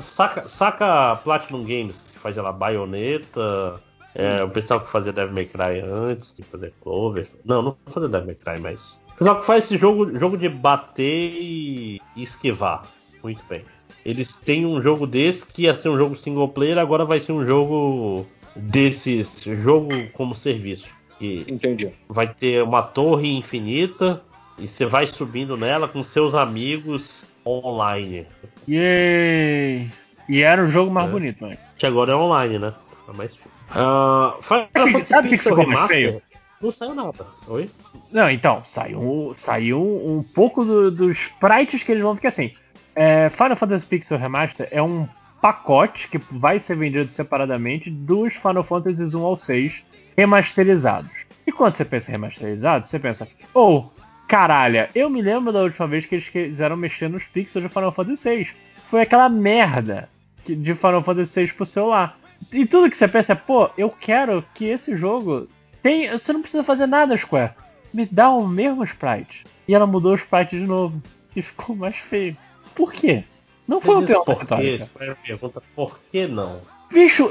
saca, 0.00 0.48
saca 0.48 1.12
a 1.12 1.16
Platinum 1.16 1.64
Games, 1.64 1.96
que 2.12 2.18
fazia 2.18 2.42
lá 2.42 2.52
Bayonetta, 2.52 3.80
é, 4.14 4.42
o 4.42 4.48
pessoal 4.50 4.80
que 4.80 4.90
fazia 4.90 5.12
Devil 5.12 5.34
May 5.34 5.46
Cry 5.46 5.80
antes 5.80 6.36
de 6.36 6.42
fazer 6.42 6.72
Clover. 6.80 7.28
Não, 7.44 7.62
não 7.62 7.76
fazia 7.86 8.08
Devil 8.08 8.26
May 8.26 8.34
Cry, 8.36 8.60
mas. 8.60 9.00
O 9.14 9.18
pessoal 9.18 9.40
que 9.40 9.46
faz 9.46 9.64
esse 9.64 9.76
jogo, 9.76 10.16
jogo 10.18 10.36
de 10.36 10.48
bater 10.48 11.32
e 11.32 12.00
esquivar. 12.16 12.84
Muito 13.22 13.44
bem. 13.48 13.64
Eles 14.04 14.32
têm 14.32 14.64
um 14.64 14.80
jogo 14.80 15.06
desse 15.06 15.44
que 15.44 15.62
ia 15.62 15.76
ser 15.76 15.88
um 15.88 15.98
jogo 15.98 16.16
single 16.16 16.48
player, 16.48 16.78
agora 16.78 17.04
vai 17.04 17.20
ser 17.20 17.32
um 17.32 17.44
jogo 17.44 18.24
desses 18.58 19.42
jogo 19.44 19.90
como 20.12 20.34
serviço. 20.34 20.88
E 21.20 21.44
Entendi. 21.48 21.90
vai 22.08 22.28
ter 22.28 22.62
uma 22.62 22.82
torre 22.82 23.36
infinita 23.36 24.22
e 24.58 24.68
você 24.68 24.86
vai 24.86 25.06
subindo 25.06 25.56
nela 25.56 25.88
com 25.88 26.02
seus 26.02 26.34
amigos 26.34 27.24
online. 27.46 28.26
Yay! 28.68 29.90
E 30.28 30.42
era 30.42 30.62
o 30.64 30.70
jogo 30.70 30.90
mais 30.92 31.08
É. 31.08 31.10
bonito, 31.10 31.46
né? 31.46 31.56
Que 31.76 31.86
agora 31.86 32.12
é 32.12 32.14
online, 32.16 32.58
né? 32.58 32.72
Tá 33.06 33.12
mais. 33.12 33.32
Ah, 33.70 34.36
Final 34.42 34.68
Sabe- 34.72 34.92
Fantasy 34.92 35.06
sabe 35.08 35.26
o 35.26 35.30
que 35.30 35.36
Pixel 35.36 35.52
ficou 35.56 35.66
mais 35.66 35.78
Remaster 35.90 35.96
feio? 36.10 36.22
não 36.60 36.72
saiu 36.72 36.94
nada. 36.94 37.26
Oi? 37.48 37.70
Não, 38.12 38.30
então, 38.30 38.62
saiu, 38.64 39.32
saiu 39.36 39.80
um 39.80 40.22
pouco 40.22 40.64
do- 40.64 40.90
dos 40.90 41.18
sprites 41.18 41.82
que 41.82 41.92
eles 41.92 42.02
vão. 42.02 42.14
Porque 42.14 42.26
assim, 42.26 42.52
é, 42.94 43.28
Final 43.30 43.56
Fantasy 43.56 43.86
Pixel 43.86 44.18
Remaster 44.18 44.68
é 44.70 44.82
um 44.82 45.06
pacote 45.40 46.08
que 46.08 46.18
vai 46.18 46.58
ser 46.58 46.76
vendido 46.76 47.12
separadamente 47.12 47.90
dos 47.90 48.34
Final 48.34 48.62
Fantasy 48.62 49.14
1 49.14 49.22
ao 49.22 49.36
6 49.36 49.84
remasterizados. 50.16 51.10
E 51.46 51.52
quando 51.52 51.74
você 51.74 51.84
pensa 51.84 52.10
em 52.10 52.12
remasterizado, 52.12 52.86
você 52.86 52.98
pensa, 52.98 53.28
oh, 53.54 53.84
caralho, 54.26 54.88
eu 54.94 55.08
me 55.08 55.22
lembro 55.22 55.52
da 55.52 55.62
última 55.62 55.86
vez 55.86 56.04
que 56.04 56.16
eles 56.16 56.28
quiseram 56.28 56.76
mexer 56.76 57.08
nos 57.08 57.24
pixels 57.24 57.62
de 57.62 57.72
Final 57.72 57.92
Fantasy 57.92 58.22
6. 58.22 58.54
Foi 58.90 59.00
aquela 59.00 59.28
merda 59.28 60.08
de 60.44 60.74
Final 60.74 61.02
Fantasy 61.02 61.32
6 61.32 61.52
pro 61.52 61.66
celular. 61.66 62.18
E 62.52 62.66
tudo 62.66 62.90
que 62.90 62.96
você 62.96 63.08
pensa 63.08 63.32
é, 63.32 63.36
pô, 63.36 63.70
eu 63.76 63.90
quero 63.90 64.44
que 64.54 64.66
esse 64.66 64.96
jogo 64.96 65.48
tem. 65.82 66.10
Você 66.10 66.32
não 66.32 66.42
precisa 66.42 66.62
fazer 66.62 66.86
nada, 66.86 67.16
Square. 67.16 67.52
Me 67.92 68.06
dá 68.06 68.30
o 68.30 68.46
mesmo 68.46 68.84
sprite. 68.84 69.44
E 69.66 69.74
ela 69.74 69.86
mudou 69.86 70.12
o 70.12 70.16
sprite 70.16 70.58
de 70.58 70.66
novo. 70.66 71.02
E 71.34 71.42
ficou 71.42 71.76
mais 71.76 71.96
feio. 71.96 72.36
Por 72.74 72.92
quê? 72.92 73.24
Não 73.68 73.82
foi 73.82 74.06
pergunta 74.06 74.24
por 74.24 74.46
quê? 74.46 74.54
retórica. 74.54 74.86
Square 74.86 75.16
pergunta 75.22 75.62
por 75.76 75.98
que 76.10 76.26
não? 76.26 76.60
Bicho, 76.90 77.30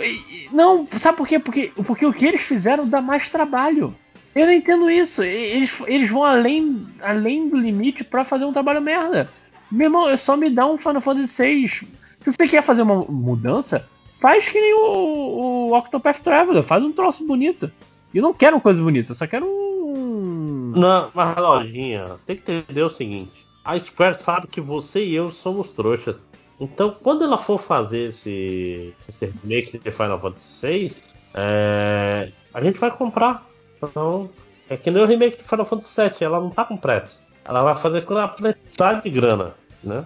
não, 0.51 0.87
sabe 0.99 1.17
por 1.17 1.27
quê? 1.27 1.39
Porque, 1.39 1.71
porque 1.85 2.05
o 2.05 2.13
que 2.13 2.27
eles 2.27 2.41
fizeram 2.41 2.87
dá 2.87 3.01
mais 3.01 3.27
trabalho. 3.27 3.93
Eu 4.35 4.45
não 4.45 4.53
entendo 4.53 4.89
isso. 4.89 5.23
Eles, 5.23 5.73
eles 5.87 6.09
vão 6.11 6.23
além, 6.23 6.85
além 7.01 7.49
do 7.49 7.57
limite 7.57 8.03
pra 8.03 8.23
fazer 8.23 8.45
um 8.45 8.53
trabalho 8.53 8.79
merda. 8.79 9.27
Meu 9.71 9.87
irmão, 9.87 10.07
é 10.07 10.15
só 10.15 10.37
me 10.37 10.49
dá 10.49 10.67
um 10.67 10.77
Final 10.77 11.01
Fantasy 11.01 11.43
VI. 11.43 11.67
Se 11.67 11.87
você 12.31 12.47
quer 12.47 12.61
fazer 12.61 12.83
uma 12.83 12.97
mudança, 13.01 13.87
faz 14.21 14.47
que 14.47 14.59
nem 14.59 14.75
o, 14.75 15.69
o 15.69 15.77
Octopath 15.77 16.19
Traveler. 16.19 16.61
Faz 16.61 16.83
um 16.83 16.91
troço 16.91 17.25
bonito. 17.25 17.71
Eu 18.13 18.21
não 18.21 18.33
quero 18.33 18.61
coisa 18.61 18.81
bonita, 18.81 19.11
eu 19.11 19.15
só 19.15 19.25
quero 19.25 19.45
um. 19.47 20.73
Não, 20.75 21.09
mas 21.13 21.35
lojinha, 21.35 22.05
tem 22.25 22.35
que 22.35 22.51
entender 22.51 22.83
o 22.83 22.89
seguinte: 22.89 23.45
a 23.65 23.79
Square 23.79 24.17
sabe 24.21 24.47
que 24.47 24.61
você 24.61 25.03
e 25.03 25.15
eu 25.15 25.31
somos 25.31 25.69
trouxas. 25.69 26.25
Então, 26.59 26.95
quando 27.03 27.23
ela 27.23 27.37
for 27.37 27.59
fazer 27.59 28.09
esse, 28.09 28.93
esse 29.07 29.25
remake 29.25 29.77
de 29.77 29.91
Final 29.91 30.19
Fantasy 30.19 30.67
VI, 30.67 30.95
é, 31.33 32.31
a 32.53 32.61
gente 32.63 32.79
vai 32.79 32.89
comprar. 32.89 33.47
Então, 33.81 34.29
é 34.69 34.75
que 34.75 34.89
nem 34.89 35.03
o 35.03 35.05
remake 35.05 35.37
de 35.37 35.47
Final 35.47 35.65
Fantasy 35.65 36.01
VII, 36.01 36.11
ela 36.21 36.39
não 36.39 36.49
tá 36.49 36.65
com 36.65 36.75
pressa. 36.75 37.11
Ela 37.45 37.61
vai 37.63 37.75
fazer 37.75 38.01
quando 38.01 38.19
ela 38.19 38.27
precisar 38.27 39.01
de 39.01 39.09
grana, 39.09 39.53
né? 39.83 40.05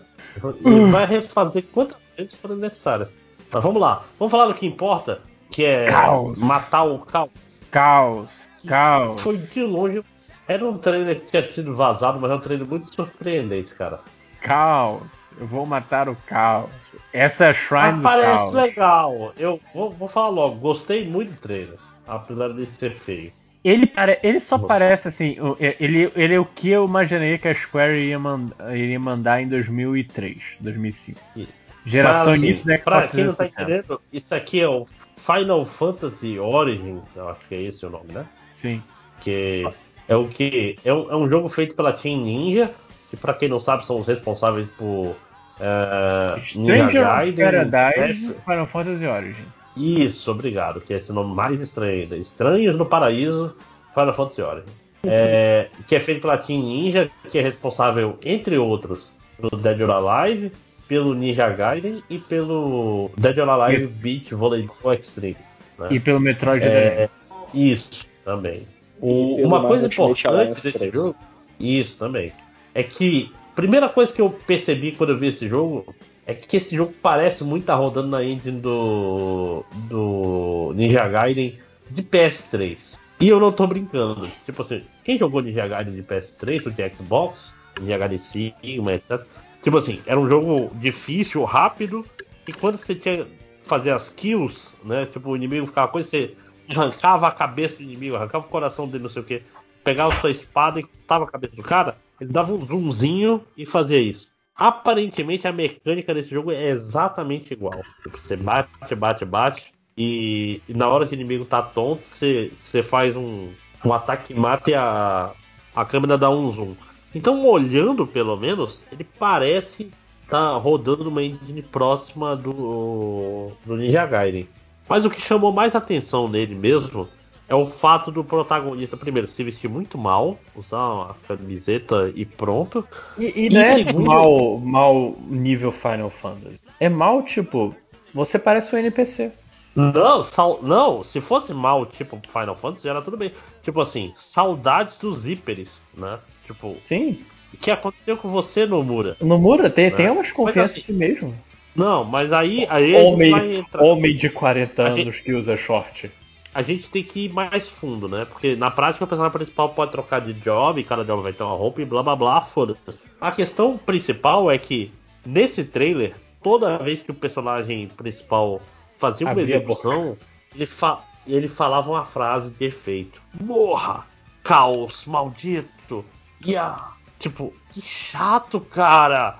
E 0.63 0.91
vai 0.91 1.05
refazer 1.05 1.63
quantas 1.71 1.97
vezes 2.17 2.33
forem 2.35 2.57
necessárias. 2.57 3.09
Mas 3.51 3.63
vamos 3.63 3.81
lá, 3.81 4.03
vamos 4.19 4.31
falar 4.31 4.47
do 4.47 4.53
que 4.53 4.65
importa, 4.65 5.19
que 5.49 5.63
é 5.65 5.89
Caos. 5.89 6.39
matar 6.39 6.83
o 6.83 6.99
caos. 6.99 7.31
Caos, 7.69 8.49
caos. 8.67 9.21
Foi 9.21 9.37
de 9.37 9.63
longe. 9.63 10.03
Era 10.47 10.65
um 10.65 10.77
trailer 10.77 11.19
que 11.21 11.27
tinha 11.31 11.47
sido 11.51 11.75
vazado, 11.75 12.19
mas 12.19 12.29
é 12.29 12.35
um 12.35 12.39
trailer 12.39 12.67
muito 12.67 12.93
surpreendente, 12.93 13.73
cara. 13.73 14.01
Caos. 14.41 15.03
Eu 15.39 15.47
vou 15.47 15.65
matar 15.65 16.09
o 16.09 16.15
caos. 16.27 16.69
Essa 17.13 17.45
é 17.45 17.49
a 17.49 17.53
Shrine 17.53 17.97
do 17.97 18.01
parece 18.01 18.37
caos. 18.37 18.53
legal. 18.53 19.33
Eu 19.37 19.59
vou, 19.73 19.89
vou 19.91 20.07
falar 20.07 20.29
logo, 20.29 20.55
gostei 20.55 21.07
muito 21.07 21.31
do 21.31 21.37
trailer. 21.37 21.77
Apesar 22.07 22.49
de 22.49 22.65
ser 22.65 22.91
feio. 22.95 23.31
Ele, 23.63 23.91
ele 24.23 24.39
só 24.39 24.57
Bom. 24.57 24.67
parece 24.67 25.07
assim. 25.07 25.35
Ele, 25.79 26.11
ele 26.15 26.33
é 26.33 26.39
o 26.39 26.45
que 26.45 26.69
eu 26.69 26.85
imaginei 26.85 27.37
que 27.37 27.47
a 27.47 27.53
Square 27.55 27.95
iria, 27.95 28.17
man- 28.17 28.49
iria 28.73 28.99
mandar 28.99 29.41
em 29.41 29.47
2003, 29.47 30.37
2005. 30.59 31.19
Isso. 31.35 31.47
Geração 31.85 32.25
Mas, 32.27 32.33
assim, 32.37 32.45
início 32.47 32.65
da 32.65 32.77
Pra 32.79 32.97
Xbox 33.01 33.11
quem 33.15 33.23
não 33.25 33.31
tá 33.33 33.43
360. 33.45 33.61
entendendo, 33.63 34.01
isso 34.11 34.35
aqui 34.35 34.61
é 34.61 34.67
o 34.67 34.85
Final 35.15 35.65
Fantasy 35.65 36.39
Origins, 36.39 37.03
eu 37.15 37.29
acho 37.29 37.39
que 37.47 37.55
é 37.55 37.61
esse 37.61 37.85
o 37.85 37.89
nome, 37.89 38.11
né? 38.13 38.25
Sim. 38.55 38.81
Que 39.21 39.67
é 40.07 40.15
o 40.15 40.27
que 40.27 40.77
é 40.83 40.93
um, 40.93 41.11
é 41.11 41.15
um 41.15 41.29
jogo 41.29 41.47
feito 41.47 41.75
pela 41.75 41.93
Team 41.93 42.21
Ninja, 42.21 42.69
que 43.11 43.17
pra 43.17 43.33
quem 43.35 43.47
não 43.49 43.59
sabe 43.59 43.85
são 43.85 43.99
os 43.99 44.07
responsáveis 44.07 44.65
por 44.77 45.15
é, 45.59 46.35
Ninja 46.55 46.87
Stranger 46.89 47.05
Gaiden, 47.35 47.69
Paradise, 47.69 48.33
Final 48.43 48.65
Fantasy 48.65 49.05
Origins. 49.05 49.61
Isso, 49.77 50.31
obrigado, 50.31 50.81
que 50.81 50.93
é 50.93 50.97
esse 50.97 51.11
nome 51.13 51.35
mais 51.35 51.59
estranho 51.59 52.01
ainda. 52.01 52.17
Estranhos 52.17 52.75
no 52.75 52.85
Paraíso, 52.85 53.55
Final 53.93 54.13
Fantasy 54.13 54.41
Origins. 54.41 54.81
É, 55.03 55.67
que 55.87 55.95
é 55.95 55.99
feito 55.99 56.21
pela 56.21 56.37
Team 56.37 56.61
Ninja, 56.61 57.09
que 57.31 57.37
é 57.37 57.41
responsável, 57.41 58.17
entre 58.23 58.57
outros, 58.57 59.09
pelo 59.39 59.61
Dead 59.61 59.81
or 59.81 59.91
Alive, 59.91 60.51
pelo 60.87 61.13
Ninja 61.13 61.49
Gaiden 61.49 62.03
e 62.09 62.17
pelo 62.19 63.09
Dead 63.17 63.37
or 63.39 63.49
Alive 63.49 63.87
Beach 63.87 64.33
Volleyball 64.35 64.93
Extreme. 64.93 65.37
né? 65.79 65.87
E 65.91 65.99
pelo 65.99 66.19
Metroid 66.19 66.63
É, 66.65 67.09
isso, 67.53 68.05
também. 68.23 68.67
O- 68.99 69.37
E 69.39 69.43
uma 69.43 69.61
coisa 69.61 69.87
importante 69.87 70.49
desse 70.49 70.71
3. 70.73 70.93
jogo, 70.93 71.15
isso 71.59 71.97
também, 71.97 72.31
é 72.73 72.83
que 72.83 73.31
primeira 73.55 73.89
coisa 73.89 74.11
que 74.11 74.21
eu 74.21 74.29
percebi 74.29 74.91
quando 74.91 75.11
eu 75.11 75.17
vi 75.17 75.27
esse 75.27 75.47
jogo 75.47 75.93
é 76.25 76.33
que 76.33 76.57
esse 76.57 76.75
jogo 76.75 76.93
parece 77.01 77.43
muito 77.43 77.63
estar 77.63 77.75
rodando 77.75 78.07
na 78.07 78.23
engine 78.23 78.59
do, 78.59 79.63
do 79.89 80.71
Ninja 80.75 81.07
Gaiden 81.07 81.59
de 81.89 82.03
PS3. 82.03 82.95
E 83.19 83.27
eu 83.27 83.39
não 83.39 83.51
tô 83.51 83.67
brincando. 83.67 84.29
Tipo 84.45 84.61
assim, 84.61 84.83
quem 85.03 85.17
jogou 85.17 85.41
Ninja 85.41 85.67
Gaiden 85.67 85.95
de 85.95 86.03
PS3 86.03 86.65
ou 86.65 86.71
de 86.71 86.89
Xbox, 86.89 87.53
Ninja 87.79 87.97
Gaiden 87.97 88.19
Sigma, 88.19 88.93
etc. 88.93 89.21
Tipo 89.61 89.77
assim, 89.77 90.01
era 90.05 90.19
um 90.19 90.27
jogo 90.27 90.71
difícil, 90.75 91.43
rápido, 91.43 92.05
e 92.47 92.53
quando 92.53 92.77
você 92.77 92.95
tinha 92.95 93.27
fazer 93.63 93.91
as 93.91 94.09
kills, 94.09 94.69
né? 94.83 95.05
Tipo, 95.05 95.29
o 95.29 95.35
inimigo 95.35 95.67
ficava 95.67 95.87
coisa, 95.87 96.09
você 96.09 96.35
arrancava 96.69 97.27
a 97.27 97.31
cabeça 97.31 97.77
do 97.77 97.83
inimigo, 97.83 98.15
arrancava 98.15 98.45
o 98.45 98.49
coração 98.49 98.87
dele, 98.87 99.03
não 99.03 99.09
sei 99.09 99.21
o 99.21 99.25
que, 99.25 99.43
pegava 99.83 100.19
sua 100.19 100.31
espada 100.31 100.79
e 100.79 100.83
cortava 100.83 101.25
a 101.25 101.27
cabeça 101.27 101.55
do 101.55 101.63
cara, 101.63 101.97
ele 102.21 102.31
dava 102.31 102.53
um 102.53 102.63
zoomzinho 102.63 103.43
e 103.57 103.65
fazia 103.65 103.99
isso. 103.99 104.29
Aparentemente 104.55 105.47
a 105.47 105.51
mecânica 105.51 106.13
desse 106.13 106.29
jogo 106.29 106.51
é 106.51 106.69
exatamente 106.69 107.51
igual. 107.51 107.81
Você 108.11 108.35
bate, 108.35 108.93
bate, 108.95 109.25
bate, 109.25 109.73
e, 109.97 110.61
e 110.69 110.73
na 110.73 110.87
hora 110.87 111.07
que 111.07 111.13
o 111.13 111.15
inimigo 111.15 111.45
tá 111.45 111.63
tonto, 111.63 112.03
você, 112.03 112.83
faz 112.83 113.17
um, 113.17 113.49
um 113.83 113.91
ataque 113.91 114.27
que 114.27 114.39
mata 114.39 114.69
e 114.69 114.75
a, 114.75 115.31
a 115.75 115.83
câmera 115.83 116.15
dá 116.15 116.29
um 116.29 116.51
zoom. 116.51 116.75
Então, 117.13 117.43
olhando 117.43 118.05
pelo 118.05 118.37
menos, 118.37 118.83
ele 118.91 119.03
parece 119.03 119.91
estar 120.23 120.55
rodando 120.57 121.03
numa 121.03 121.23
engine 121.23 121.63
próxima 121.63 122.35
do, 122.35 123.51
do 123.65 123.75
Ninja 123.75 124.05
Gaiden. 124.05 124.47
Mas 124.87 125.03
o 125.05 125.09
que 125.09 125.19
chamou 125.19 125.51
mais 125.51 125.73
atenção 125.73 126.27
nele 126.27 126.53
mesmo 126.53 127.09
é 127.51 127.55
o 127.55 127.65
fato 127.65 128.11
do 128.11 128.23
protagonista, 128.23 128.95
primeiro, 128.95 129.27
se 129.27 129.43
vestir 129.43 129.69
muito 129.69 129.97
mal, 129.97 130.37
usar 130.55 130.77
uma 130.87 131.15
camiseta 131.27 132.09
e 132.15 132.23
pronto. 132.25 132.87
E, 133.17 133.25
e 133.25 133.45
E 133.47 133.49
não 133.49 133.59
é 133.61 133.75
segundo- 133.75 134.05
mal, 134.05 134.57
mal 134.59 135.15
nível 135.27 135.71
Final 135.71 136.09
Fantasy. 136.09 136.61
É 136.79 136.87
mal, 136.87 137.21
tipo, 137.23 137.75
você 138.13 138.39
parece 138.39 138.73
um 138.73 138.79
NPC. 138.79 139.33
Não, 139.75 140.23
sal- 140.23 140.59
não, 140.63 141.03
se 141.03 141.19
fosse 141.19 141.53
mal, 141.53 141.85
tipo 141.85 142.19
Final 142.29 142.55
Fantasy, 142.55 142.87
era 142.87 143.01
tudo 143.01 143.17
bem. 143.17 143.33
Tipo 143.63 143.81
assim, 143.81 144.13
saudades 144.15 144.97
dos 144.97 145.19
zíperes, 145.19 145.81
né? 145.93 146.19
Tipo, 146.45 146.77
Sim. 146.85 147.19
o 147.53 147.57
que 147.57 147.69
aconteceu 147.69 148.15
com 148.15 148.29
você, 148.29 148.65
Nomura? 148.65 149.17
Nomura 149.21 149.69
tem, 149.69 149.91
tem 149.91 150.05
É. 150.05 150.11
umas 150.11 150.31
confianças 150.31 150.77
Mas 150.77 150.83
em 150.83 150.85
si 150.85 150.93
mesmo. 150.93 151.35
Não, 151.75 152.03
mas 152.05 152.31
aí, 152.33 152.65
aí 152.69 152.95
a 152.95 152.99
gente 153.01 153.29
vai 153.31 153.39
Homem, 153.41 153.55
entrar. 153.59 153.83
homem 153.83 154.15
de 154.15 154.29
40 154.29 154.83
A 154.83 154.87
anos 154.87 154.99
gente- 154.99 155.23
que 155.23 155.33
usa 155.33 155.55
short. 155.57 156.11
A 156.53 156.61
gente 156.61 156.89
tem 156.89 157.03
que 157.03 157.25
ir 157.25 157.33
mais 157.33 157.67
fundo, 157.67 158.07
né? 158.09 158.25
Porque 158.25 158.55
na 158.55 158.69
prática 158.69 159.05
o 159.05 159.07
personagem 159.07 159.31
principal 159.37 159.69
pode 159.69 159.91
trocar 159.91 160.19
de 160.21 160.33
job, 160.33 160.83
cada 160.83 161.03
job 161.05 161.23
vai 161.23 161.33
ter 161.33 161.43
uma 161.43 161.55
roupa 161.55 161.81
e 161.81 161.85
blá 161.85 162.03
blá 162.03 162.15
blá, 162.15 162.41
foda-se. 162.41 162.99
A 163.19 163.31
questão 163.31 163.77
principal 163.77 164.49
é 164.51 164.57
que 164.57 164.91
nesse 165.25 165.63
trailer, 165.63 166.15
toda 166.43 166.77
vez 166.77 167.01
que 167.01 167.11
o 167.11 167.15
personagem 167.15 167.87
principal 167.87 168.61
fazia 168.97 169.25
uma 169.27 169.31
Abria 169.31 169.55
execução, 169.57 170.17
ele, 170.53 170.65
fa 170.65 170.99
ele 171.25 171.47
falava 171.47 171.89
uma 171.89 172.03
frase 172.05 172.49
de 172.51 172.65
efeito: 172.65 173.21
Morra! 173.39 174.05
Caos, 174.43 175.05
maldito! 175.05 176.03
E 176.45 176.55
a. 176.57 176.89
Tipo, 177.19 177.53
que 177.71 177.81
chato, 177.81 178.59
cara! 178.59 179.37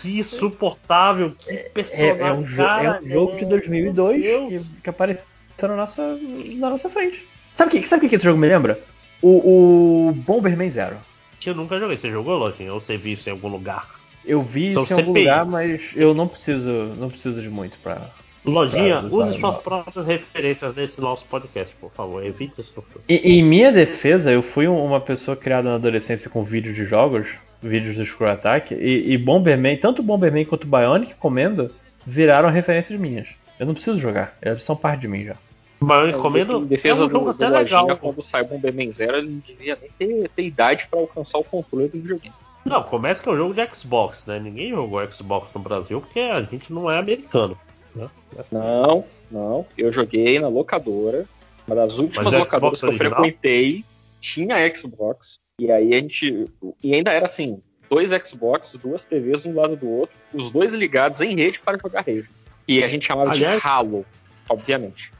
Que 0.00 0.20
insuportável, 0.20 1.32
que 1.32 1.50
É, 1.50 1.68
personagem. 1.68 2.20
é 2.26 2.32
um, 2.32 2.42
jo- 2.44 2.56
cara, 2.56 2.96
é 2.96 3.00
um 3.00 3.06
jogo 3.10 3.36
de 3.36 3.44
é, 3.44 3.46
2002 3.48 4.22
meu 4.22 4.48
que, 4.48 4.60
que 4.84 4.88
apareceu 4.90 5.24
na 5.62 5.76
nossa, 5.76 6.18
na 6.56 6.70
nossa 6.70 6.88
frente. 6.90 7.26
Sabe 7.54 7.76
o 7.76 7.80
que, 7.82 7.88
sabe 7.88 8.06
o 8.06 8.08
que 8.08 8.14
esse 8.16 8.24
jogo 8.24 8.38
me 8.38 8.46
lembra? 8.48 8.78
O, 9.22 10.08
o 10.08 10.12
Bomberman 10.12 10.70
Zero. 10.70 10.96
Que 11.40 11.50
eu 11.50 11.54
nunca 11.54 11.78
joguei. 11.78 11.96
Você 11.96 12.10
jogou, 12.10 12.36
Lojinha? 12.36 12.72
Ou 12.74 12.80
você 12.80 12.96
viu 12.96 13.14
isso 13.14 13.28
em 13.28 13.32
algum 13.32 13.48
lugar? 13.48 13.96
Eu 14.24 14.42
vi 14.42 14.70
Então, 14.70 14.82
isso 14.82 14.92
em 14.92 14.96
algum 14.96 15.12
CPI. 15.12 15.24
lugar, 15.24 15.44
mas 15.46 15.82
eu 15.94 16.12
não 16.14 16.26
preciso, 16.28 16.70
não 16.98 17.08
preciso 17.08 17.40
de 17.40 17.48
muito 17.48 17.78
pra. 17.78 18.10
Lojinha, 18.44 19.02
Pra 19.02 19.08
use 19.16 19.40
suas 19.40 19.56
próprias 19.58 20.06
referências 20.06 20.74
nesse 20.76 21.00
nosso 21.00 21.24
podcast, 21.24 21.74
por 21.80 21.90
favor. 21.92 22.24
Evite 22.24 22.60
isso. 22.60 22.72
Em, 23.08 23.16
em 23.16 23.42
minha 23.42 23.72
defesa, 23.72 24.30
eu 24.30 24.42
fui 24.42 24.68
um- 24.68 24.84
uma 24.84 25.00
pessoa 25.00 25.36
criada 25.36 25.68
na 25.68 25.74
adolescência 25.76 26.30
com 26.30 26.44
vídeo 26.44 26.72
de 26.72 26.84
jogos 26.84 27.26
vídeos 27.62 27.96
do 27.96 28.04
Screw 28.06 28.28
Attack. 28.28 28.72
E, 28.74 29.12
e 29.12 29.18
Bomberman, 29.18 29.76
tanto 29.78 30.02
Bomberman 30.02 30.44
quanto 30.44 30.66
Bionic 30.66 31.14
Comendo 31.16 31.72
viraram 32.06 32.48
referências 32.50 32.98
minhas. 33.00 33.26
Eu 33.58 33.66
não 33.66 33.74
preciso 33.74 33.98
jogar, 33.98 34.36
eles 34.42 34.62
são 34.62 34.76
parte 34.76 35.00
de 35.00 35.08
mim 35.08 35.24
já. 35.24 35.34
Bionic 35.80 36.18
Comendo 36.18 36.58
Em 36.62 36.64
defesa 36.66 37.02
é 37.02 37.06
um 37.06 37.10
jogo 37.10 37.24
do, 37.26 37.30
até 37.32 37.46
do 37.46 37.52
Lojinha, 37.52 37.80
legal. 37.82 37.96
quando 37.98 38.22
sai 38.22 38.42
o 38.42 38.46
Bomberman 38.46 38.90
Zero, 38.90 39.18
ele 39.18 39.28
não 39.30 39.38
devia 39.38 39.78
nem 39.80 39.90
ter, 39.98 40.28
ter 40.30 40.42
idade 40.44 40.86
pra 40.90 40.98
alcançar 40.98 41.38
o 41.38 41.44
controle 41.44 41.88
do 41.88 41.98
videogame. 41.98 42.34
Não, 42.64 42.82
começa 42.82 43.22
que 43.22 43.28
é 43.28 43.32
um 43.32 43.36
jogo 43.36 43.54
de 43.54 43.74
Xbox, 43.74 44.24
né? 44.26 44.40
Ninguém 44.40 44.70
jogou 44.70 45.00
Xbox 45.12 45.48
no 45.54 45.60
Brasil 45.60 46.00
porque 46.00 46.18
a 46.20 46.42
gente 46.42 46.72
não 46.72 46.90
é 46.90 46.98
americano. 46.98 47.56
Né? 47.94 48.08
Não, 48.50 49.04
não. 49.30 49.66
Eu 49.78 49.92
joguei 49.92 50.38
na 50.40 50.48
locadora. 50.48 51.24
Uma 51.66 51.76
das 51.76 51.98
últimas 51.98 52.24
Mas 52.26 52.34
é 52.34 52.38
locadoras 52.38 52.80
que 52.80 52.86
eu 52.86 52.88
original? 52.90 53.10
frequentei 53.22 53.84
tinha 54.20 54.74
Xbox. 54.74 55.36
E 55.60 55.70
aí 55.70 55.92
a 55.94 55.96
gente. 55.96 56.46
E 56.82 56.94
ainda 56.94 57.12
era 57.12 57.24
assim: 57.24 57.60
dois 57.88 58.10
Xbox, 58.24 58.76
duas 58.82 59.04
TVs 59.04 59.44
um 59.46 59.52
do 59.52 59.60
lado 59.60 59.76
do 59.76 59.88
outro, 59.88 60.16
os 60.32 60.50
dois 60.50 60.74
ligados 60.74 61.20
em 61.20 61.36
rede 61.36 61.60
para 61.60 61.78
jogar 61.78 62.02
rede. 62.02 62.28
E 62.66 62.82
a 62.82 62.88
gente 62.88 63.06
chamava 63.06 63.30
Aliás- 63.30 63.60
de 63.60 63.66
Halo, 63.68 64.04
obviamente. 64.48 65.12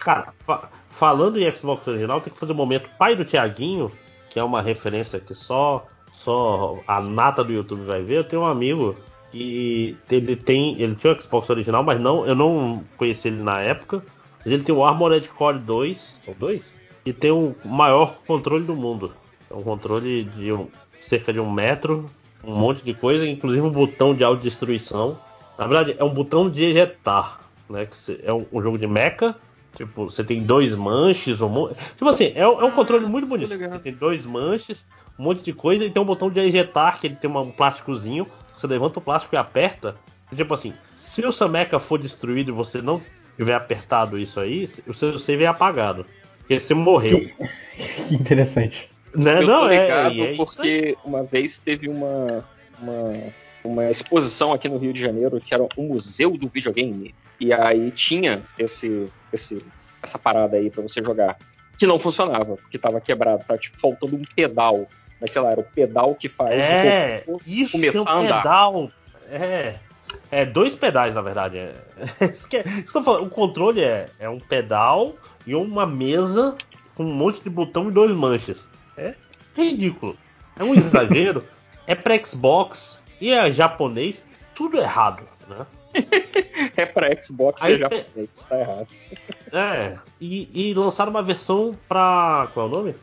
Cara, 0.00 0.32
fa- 0.46 0.68
falando 0.90 1.38
em 1.38 1.50
Xbox 1.54 1.86
original, 1.86 2.20
tem 2.20 2.32
que 2.32 2.38
fazer 2.38 2.52
o 2.52 2.54
momento 2.54 2.88
pai 2.98 3.14
do 3.14 3.24
Tiaguinho, 3.24 3.90
que 4.28 4.38
é 4.38 4.42
uma 4.44 4.60
referência 4.62 5.20
que 5.20 5.34
só, 5.34 5.86
só 6.12 6.78
a 6.86 7.00
nata 7.00 7.44
do 7.44 7.52
YouTube 7.52 7.84
vai 7.84 8.02
ver. 8.02 8.16
Eu 8.18 8.24
tenho 8.24 8.42
um 8.42 8.46
amigo 8.46 8.96
que 9.30 9.96
ele 10.10 10.36
tem. 10.36 10.80
Ele 10.80 10.94
tinha 10.94 11.12
o 11.12 11.22
Xbox 11.22 11.48
original, 11.50 11.82
mas 11.82 12.00
não, 12.00 12.26
eu 12.26 12.34
não 12.34 12.82
conheci 12.96 13.28
ele 13.28 13.42
na 13.42 13.60
época. 13.60 14.02
Mas 14.44 14.54
ele 14.54 14.62
tem 14.62 14.74
o 14.74 14.84
Armored 14.84 15.28
Core 15.28 15.58
2, 15.58 16.20
ou 16.26 16.34
2, 16.34 16.74
e 17.04 17.12
tem 17.12 17.30
o 17.30 17.54
maior 17.64 18.16
controle 18.26 18.64
do 18.64 18.74
mundo. 18.74 19.12
É 19.50 19.54
um 19.54 19.62
controle 19.62 20.24
de 20.24 20.52
um- 20.52 20.68
cerca 21.02 21.32
de 21.32 21.38
um 21.40 21.50
metro, 21.50 22.08
um 22.42 22.54
monte 22.54 22.82
de 22.82 22.94
coisa, 22.94 23.26
inclusive 23.26 23.60
um 23.66 23.70
botão 23.70 24.14
de 24.14 24.24
autodestruição. 24.24 25.18
Na 25.58 25.66
verdade, 25.66 25.94
é 25.98 26.02
um 26.04 26.08
botão 26.14 26.48
de 26.48 26.64
ejetar, 26.64 27.40
né? 27.68 27.84
Que 27.86 28.20
é 28.24 28.32
um, 28.32 28.46
um 28.50 28.62
jogo 28.62 28.78
de 28.78 28.86
mecha. 28.86 29.36
Tipo, 29.80 30.10
você 30.10 30.22
tem 30.22 30.42
dois 30.42 30.74
manches, 30.76 31.40
um 31.40 31.48
monte. 31.48 31.74
Tipo 31.74 32.08
assim, 32.10 32.32
é, 32.34 32.46
um- 32.46 32.60
é 32.60 32.64
um 32.66 32.70
controle 32.70 33.06
muito 33.06 33.26
bonito. 33.26 33.48
legal. 33.48 33.70
Você 33.72 33.78
tem 33.78 33.94
dois 33.94 34.26
manches, 34.26 34.86
um 35.18 35.22
monte 35.22 35.42
de 35.42 35.54
coisa, 35.54 35.82
e 35.82 35.88
tem 35.88 36.02
um 36.02 36.04
botão 36.04 36.28
de 36.28 36.38
ejetar, 36.38 37.00
que 37.00 37.06
ele 37.06 37.16
tem 37.16 37.30
um 37.30 37.50
plásticozinho. 37.50 38.26
Você 38.54 38.66
levanta 38.66 38.98
o 38.98 39.02
plástico 39.02 39.34
e 39.34 39.38
aperta. 39.38 39.96
E, 40.30 40.36
tipo 40.36 40.52
assim, 40.52 40.74
se 40.94 41.26
o 41.26 41.32
seu 41.32 41.48
mecha 41.48 41.78
for 41.78 41.98
destruído 41.98 42.50
e 42.50 42.52
você 42.52 42.82
não 42.82 43.00
tiver 43.38 43.54
apertado 43.54 44.18
isso 44.18 44.38
aí, 44.38 44.68
o 44.86 44.92
seu 44.92 45.18
save 45.18 45.44
é 45.44 45.46
apagado. 45.46 46.04
Porque 46.40 46.60
você 46.60 46.74
morreu. 46.74 47.20
Que 48.06 48.12
interessante. 48.14 48.86
Né? 49.14 49.42
Eu 49.42 49.46
não, 49.46 49.60
tô 49.60 49.68
é, 49.70 49.82
ligado 49.82 50.20
é, 50.24 50.32
é 50.34 50.36
porque 50.36 50.98
uma 51.02 51.22
vez 51.22 51.58
teve 51.58 51.88
uma, 51.88 52.44
uma, 52.78 53.14
uma 53.64 53.90
exposição 53.90 54.52
aqui 54.52 54.68
no 54.68 54.76
Rio 54.76 54.92
de 54.92 55.00
Janeiro 55.00 55.40
que 55.40 55.54
era 55.54 55.66
o 55.74 55.82
Museu 55.82 56.36
do 56.36 56.48
Videogame. 56.50 57.14
E 57.40 57.52
aí 57.52 57.90
tinha 57.90 58.42
esse, 58.58 59.10
esse, 59.32 59.64
essa 60.02 60.18
parada 60.18 60.56
aí 60.56 60.70
pra 60.70 60.82
você 60.82 61.02
jogar. 61.02 61.36
Que 61.78 61.86
não 61.86 61.98
funcionava, 61.98 62.56
porque 62.56 62.78
tava 62.78 63.00
quebrado, 63.00 63.42
tava 63.46 63.58
tipo 63.58 63.76
faltando 63.78 64.14
um 64.14 64.22
pedal. 64.36 64.86
Mas 65.20 65.32
sei 65.32 65.40
lá, 65.42 65.50
era 65.52 65.60
o 65.60 65.64
pedal 65.64 66.14
que 66.14 66.28
faz 66.28 66.54
É, 66.54 67.24
o 67.26 67.38
isso 67.46 67.72
começar 67.72 67.98
é 67.98 68.14
um 68.14 68.22
pedal. 68.26 68.90
É. 69.30 69.74
É 70.30 70.44
dois 70.44 70.74
pedais, 70.74 71.14
na 71.14 71.22
verdade. 71.22 71.56
É. 71.58 71.74
Isso 72.32 72.48
que 72.48 72.56
é- 72.56 72.62
isso 72.66 72.90
que 72.92 72.98
eu 72.98 73.04
falando. 73.04 73.26
O 73.26 73.30
controle 73.30 73.80
é, 73.82 74.08
é 74.18 74.28
um 74.28 74.40
pedal 74.40 75.14
e 75.46 75.54
uma 75.54 75.86
mesa 75.86 76.56
com 76.94 77.04
um 77.04 77.14
monte 77.14 77.40
de 77.42 77.48
botão 77.50 77.88
e 77.88 77.92
dois 77.92 78.10
manches. 78.10 78.66
É 78.96 79.14
ridículo. 79.56 80.16
É 80.58 80.64
um 80.64 80.74
exagero. 80.74 81.44
é 81.86 81.94
pra 81.94 82.16
Xbox 82.22 83.00
e 83.20 83.32
é 83.32 83.50
japonês, 83.52 84.24
tudo 84.54 84.78
errado, 84.78 85.22
né? 85.48 85.64
É 86.76 86.86
pra 86.86 87.08
Xbox 87.22 87.62
Aí 87.62 87.74
e 87.74 87.78
japonês, 87.78 88.44
tá 88.48 88.58
errado. 88.58 88.88
É. 89.52 89.98
E, 90.20 90.48
e 90.70 90.74
lançaram 90.74 91.10
uma 91.10 91.22
versão 91.22 91.76
pra. 91.88 92.48
Qual 92.54 92.66
é 92.66 92.68
o 92.68 92.72
nome? 92.72 92.94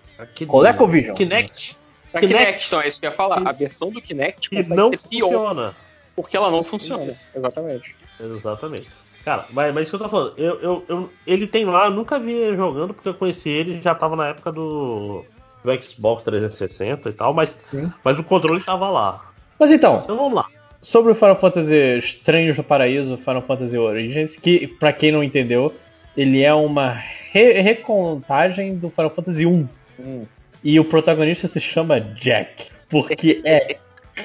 ColecoVision. 0.48 1.16
Kinect. 1.16 1.76
Pra 2.12 2.22
Kinect. 2.22 2.44
Kinect, 2.46 2.68
então, 2.68 2.82
é 2.82 2.88
isso 2.88 3.00
que 3.00 3.06
eu 3.06 3.10
ia 3.12 3.16
falar. 3.16 3.48
A 3.48 3.52
versão 3.52 3.90
do 3.92 4.02
Kinect 4.02 4.50
Que 4.50 4.68
não 4.70 4.90
ser 4.90 5.00
pior, 5.10 5.28
funciona. 5.30 5.76
porque 6.16 6.38
ela 6.38 6.50
não 6.52 6.64
funciona. 6.64 7.16
Exatamente. 7.36 7.96
Exatamente. 8.20 8.88
Cara, 9.26 9.46
mas, 9.52 9.74
mas 9.74 9.84
isso 9.88 9.92
que 9.98 10.04
eu 10.04 10.08
tô 10.08 10.10
falando, 10.10 10.34
eu, 10.38 10.60
eu, 10.62 10.86
eu- 10.88 11.14
ele 11.26 11.48
tem 11.48 11.66
lá, 11.66 11.86
eu 11.86 11.92
nunca 11.92 12.18
vi 12.18 12.32
ele 12.34 12.56
jogando, 12.56 12.94
porque 12.94 13.10
eu 13.10 13.14
conheci 13.14 13.50
ele 13.50 13.82
já 13.82 13.94
tava 13.94 14.16
na 14.16 14.28
época 14.30 14.52
do, 14.54 15.26
do 15.64 15.84
Xbox 15.84 16.24
360 16.24 17.10
e 17.10 17.14
tal, 17.14 17.34
mas, 17.34 17.58
Sim. 17.70 17.92
mas 18.04 18.18
o 18.18 18.24
controle 18.24 18.64
tava 18.64 18.90
lá. 18.90 19.30
Mas 19.60 19.70
então, 19.72 20.02
Então 20.04 20.16
vamos 20.16 20.34
lá. 20.34 20.48
Sobre 20.82 21.12
o 21.12 21.16
Final 21.16 21.36
Fantasy 21.36 21.74
Estranhos 22.00 22.56
do 22.56 22.64
Paraíso, 22.64 23.18
Final 23.18 23.42
Fantasy 23.42 23.78
Origins, 23.78 24.36
que, 24.38 24.68
pra 24.68 24.94
quem 24.94 25.12
não 25.12 25.24
entendeu, 25.24 25.74
ele 26.16 26.42
é 26.44 26.54
uma 26.54 26.92
re- 27.32 27.60
recontagem 27.62 28.76
do 28.78 28.90
Final 28.90 29.10
Fantasy 29.12 29.46
1. 29.46 29.68
Hum. 30.00 30.26
E 30.64 30.80
o 30.80 30.86
protagonista 30.86 31.48
se 31.48 31.60
chama 31.60 32.00
Jack. 32.00 32.68
Porque 32.90 33.42
é 33.46 33.78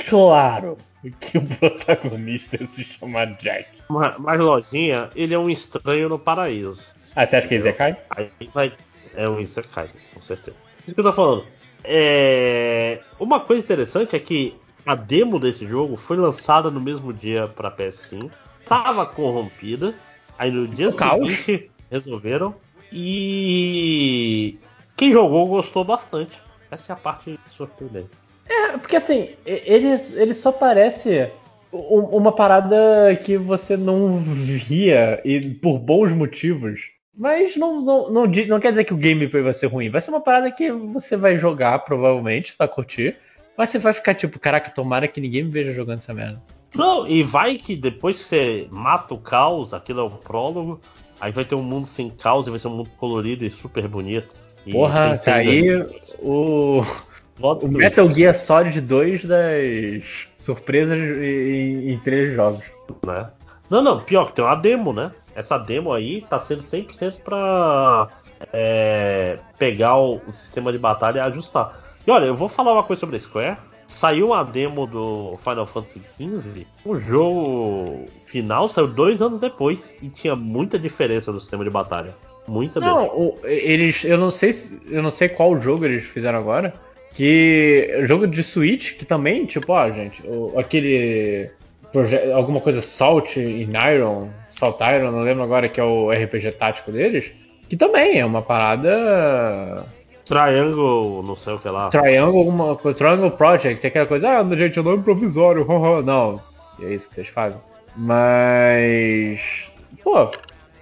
claro 0.08 0.78
que 1.20 1.36
o 1.38 1.42
protagonista 1.42 2.64
se 2.66 2.84
chama 2.84 3.24
Jack. 3.26 3.68
Mas, 3.88 4.14
mas 4.18 4.40
lojinha, 4.40 5.10
ele 5.14 5.34
é 5.34 5.38
um 5.38 5.50
estranho 5.50 6.08
no 6.08 6.18
paraíso. 6.18 6.86
Ah, 7.14 7.26
você 7.26 7.36
acha 7.36 7.48
que 7.48 7.54
ele 7.54 7.62
Zekai? 7.64 7.96
Aí 8.10 8.30
vai. 8.54 8.72
É 9.14 9.28
um 9.28 9.38
Isekai, 9.40 9.90
com 10.14 10.22
certeza. 10.22 10.56
Isso 10.86 10.94
que 10.94 11.00
eu 11.00 11.04
tô 11.04 11.12
falando. 11.12 11.44
É, 11.84 12.98
Uma 13.20 13.40
coisa 13.40 13.62
interessante 13.62 14.16
é 14.16 14.18
que 14.18 14.54
a 14.84 14.94
demo 14.94 15.38
desse 15.38 15.66
jogo 15.66 15.96
foi 15.96 16.16
lançada 16.16 16.70
no 16.70 16.80
mesmo 16.80 17.12
dia 17.12 17.48
pra 17.48 17.70
PS5, 17.70 18.30
tava 18.66 19.06
corrompida, 19.06 19.94
aí 20.38 20.50
no 20.50 20.66
dia 20.66 20.88
O 20.88 20.96
caos. 20.96 21.32
seguinte 21.32 21.70
resolveram 21.90 22.54
e 22.92 24.58
quem 24.96 25.12
jogou 25.12 25.46
gostou 25.48 25.84
bastante. 25.84 26.38
Essa 26.70 26.92
é 26.92 26.94
a 26.94 26.96
parte 26.96 27.38
surpreendente. 27.56 28.10
É, 28.48 28.76
porque 28.78 28.96
assim, 28.96 29.30
ele, 29.44 29.88
ele 30.14 30.34
só 30.34 30.50
parece 30.50 31.30
uma 31.72 32.32
parada 32.32 32.76
que 33.24 33.36
você 33.36 33.76
não 33.76 34.18
via 34.18 35.20
e 35.24 35.40
por 35.54 35.78
bons 35.78 36.12
motivos. 36.12 36.90
Mas 37.14 37.56
não, 37.56 37.80
não, 37.80 38.10
não, 38.10 38.26
não 38.26 38.60
quer 38.60 38.70
dizer 38.70 38.84
que 38.84 38.94
o 38.94 38.98
gameplay 38.98 39.42
vai 39.42 39.52
ser 39.52 39.66
ruim. 39.66 39.90
Vai 39.90 40.00
ser 40.00 40.10
uma 40.10 40.20
parada 40.20 40.50
que 40.50 40.70
você 40.70 41.16
vai 41.16 41.36
jogar, 41.36 41.78
provavelmente, 41.80 42.54
vai 42.58 42.68
curtir. 42.68 43.16
Mas 43.56 43.70
você 43.70 43.78
vai 43.78 43.92
ficar 43.92 44.14
tipo, 44.14 44.38
caraca, 44.38 44.70
tomara 44.70 45.08
que 45.08 45.20
ninguém 45.20 45.44
me 45.44 45.50
veja 45.50 45.72
jogando 45.72 45.98
essa 45.98 46.14
merda. 46.14 46.42
Não, 46.74 47.06
e 47.06 47.22
vai 47.22 47.56
que 47.56 47.76
depois 47.76 48.16
que 48.18 48.24
você 48.24 48.68
mata 48.70 49.12
o 49.12 49.18
caos, 49.18 49.74
aquilo 49.74 50.00
é 50.00 50.02
o 50.02 50.10
prólogo, 50.10 50.80
aí 51.20 51.30
vai 51.30 51.44
ter 51.44 51.54
um 51.54 51.62
mundo 51.62 51.86
sem 51.86 52.08
caos 52.08 52.46
e 52.46 52.50
vai 52.50 52.58
ser 52.58 52.68
um 52.68 52.76
mundo 52.76 52.90
colorido 52.96 53.44
e 53.44 53.50
super 53.50 53.86
bonito. 53.86 54.34
E 54.64 54.72
Porra, 54.72 55.16
tá 55.18 55.34
aí 55.34 55.70
o, 56.20 56.82
o. 57.40 57.68
Metal 57.68 58.08
Gear 58.14 58.34
Solid 58.34 58.80
2 58.80 59.24
das 59.24 60.02
surpresas 60.38 60.96
em, 60.96 61.90
em 61.90 61.98
três 61.98 62.34
jogos. 62.34 62.62
né? 63.04 63.30
Não, 63.68 63.82
não, 63.82 64.00
pior 64.00 64.26
que 64.26 64.36
tem 64.36 64.44
uma 64.44 64.54
demo, 64.54 64.92
né? 64.92 65.12
Essa 65.34 65.58
demo 65.58 65.92
aí 65.92 66.22
tá 66.22 66.38
sendo 66.38 66.62
100% 66.62 67.20
pra 67.22 68.08
é, 68.52 69.38
pegar 69.58 69.96
o, 69.96 70.20
o 70.26 70.32
sistema 70.32 70.70
de 70.70 70.78
batalha 70.78 71.18
e 71.18 71.20
ajustar. 71.20 71.81
E 72.06 72.10
olha, 72.10 72.24
eu 72.26 72.34
vou 72.34 72.48
falar 72.48 72.72
uma 72.72 72.82
coisa 72.82 73.00
sobre 73.00 73.16
a 73.16 73.20
Square. 73.20 73.56
Saiu 73.86 74.28
uma 74.28 74.42
demo 74.42 74.86
do 74.86 75.36
Final 75.44 75.66
Fantasy 75.66 76.00
XV, 76.16 76.66
o 76.82 76.98
jogo 76.98 78.06
final 78.26 78.66
saiu 78.66 78.86
dois 78.86 79.20
anos 79.20 79.38
depois 79.38 79.94
e 80.00 80.08
tinha 80.08 80.34
muita 80.34 80.78
diferença 80.78 81.30
do 81.30 81.38
sistema 81.38 81.62
de 81.62 81.68
batalha. 81.68 82.14
Muita 82.48 82.80
Não, 82.80 83.02
mesmo. 83.02 83.34
eles. 83.44 84.02
Eu 84.04 84.16
não 84.16 84.30
sei 84.30 84.52
se- 84.54 84.80
eu 84.90 85.02
não 85.02 85.10
sei 85.10 85.28
qual 85.28 85.60
jogo 85.60 85.84
eles 85.84 86.04
fizeram 86.04 86.38
agora. 86.38 86.72
Que. 87.14 87.94
Jogo 88.06 88.26
de 88.26 88.42
Switch, 88.42 88.94
que 88.96 89.04
também, 89.04 89.44
tipo, 89.44 89.70
ó, 89.72 89.90
gente, 89.90 90.22
aquele. 90.56 91.50
alguma 92.34 92.60
coisa 92.62 92.80
Salt 92.80 93.36
in 93.36 93.68
Iron, 93.94 94.30
Salt 94.48 94.78
Iron, 94.80 95.10
não 95.12 95.20
lembro 95.20 95.42
agora 95.44 95.68
que 95.68 95.78
é 95.78 95.84
o 95.84 96.10
RPG 96.10 96.52
tático 96.52 96.90
deles. 96.90 97.30
Que 97.68 97.76
também 97.76 98.18
é 98.18 98.24
uma 98.24 98.40
parada. 98.42 99.84
Triangle, 100.24 101.22
não 101.22 101.36
sei 101.36 101.54
o 101.54 101.58
que 101.58 101.68
lá. 101.68 101.88
Triangle, 101.88 102.38
alguma 102.38 102.76
coisa. 102.76 102.98
Triangle 102.98 103.30
Project, 103.30 103.86
aquela 103.86 104.06
coisa, 104.06 104.28
ah, 104.28 104.56
gente, 104.56 104.78
é 104.78 104.82
nome 104.82 105.02
provisório, 105.02 105.64
haha." 105.68 106.02
não. 106.02 106.40
É 106.80 106.94
isso 106.94 107.08
que 107.08 107.14
vocês 107.14 107.28
fazem. 107.28 107.60
Mas. 107.96 109.70
Pô, 110.02 110.30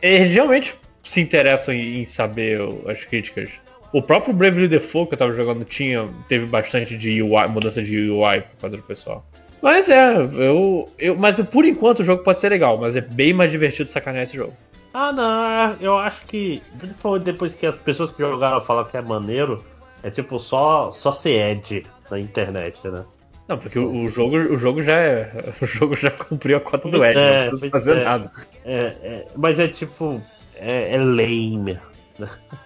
eles 0.00 0.32
realmente 0.32 0.74
se 1.02 1.20
interessam 1.20 1.74
em, 1.74 2.06
saber 2.06 2.60
as 2.86 3.04
críticas. 3.04 3.50
O 3.92 4.00
próprio 4.00 4.32
Bravely 4.32 4.68
Default 4.68 5.08
que 5.08 5.14
eu 5.14 5.18
tava 5.18 5.32
jogando 5.32 5.64
tinha, 5.64 6.08
teve 6.28 6.46
bastante 6.46 6.96
de 6.96 7.20
UI, 7.20 7.48
mudança 7.48 7.82
de 7.82 8.08
UI 8.08 8.42
por 8.42 8.56
causa 8.60 8.76
do 8.76 8.82
pessoal. 8.82 9.24
Mas 9.60 9.88
é, 9.88 10.16
eu, 10.16 10.88
eu. 10.98 11.16
Mas 11.16 11.38
por 11.40 11.64
enquanto 11.64 12.00
o 12.00 12.04
jogo 12.04 12.22
pode 12.22 12.40
ser 12.40 12.48
legal, 12.48 12.78
mas 12.78 12.96
é 12.96 13.00
bem 13.00 13.32
mais 13.32 13.50
divertido 13.50 13.90
sacanear 13.90 14.24
esse 14.24 14.36
jogo. 14.36 14.54
Ah, 14.92 15.12
não, 15.12 15.44
é- 15.44 15.76
eu 15.80 15.96
acho 15.96 16.24
que. 16.26 16.62
Principalmente 16.78 17.24
depois 17.24 17.54
que 17.54 17.66
as 17.66 17.76
pessoas 17.76 18.10
que 18.10 18.18
jogaram 18.22 18.60
falam 18.60 18.84
que 18.84 18.96
é 18.96 19.00
maneiro, 19.00 19.64
é 20.02 20.10
tipo 20.10 20.38
só, 20.38 20.90
só 20.90 21.12
ser 21.12 21.52
Ed 21.52 21.86
na 22.10 22.18
internet, 22.18 22.76
né? 22.88 23.04
Não, 23.46 23.58
porque 23.58 23.78
o, 23.78 24.04
o 24.04 24.08
jogo, 24.08 24.36
o 24.36 24.56
jogo 24.56 24.82
já 24.82 24.96
é, 24.96 25.30
o 25.60 25.66
jogo 25.66 25.96
já 25.96 26.10
cumpriu 26.10 26.56
a 26.56 26.60
cota 26.60 26.88
do 26.88 27.04
Ed, 27.04 27.18
é, 27.18 27.44
não 27.44 27.50
precisa 27.50 27.70
fazer 27.70 27.96
é. 27.98 28.04
nada. 28.04 28.32
É, 28.64 28.74
é, 28.76 29.26
mas 29.36 29.58
é 29.58 29.68
tipo. 29.68 30.20
É, 30.56 30.94
é 30.94 30.98
lame. 30.98 31.78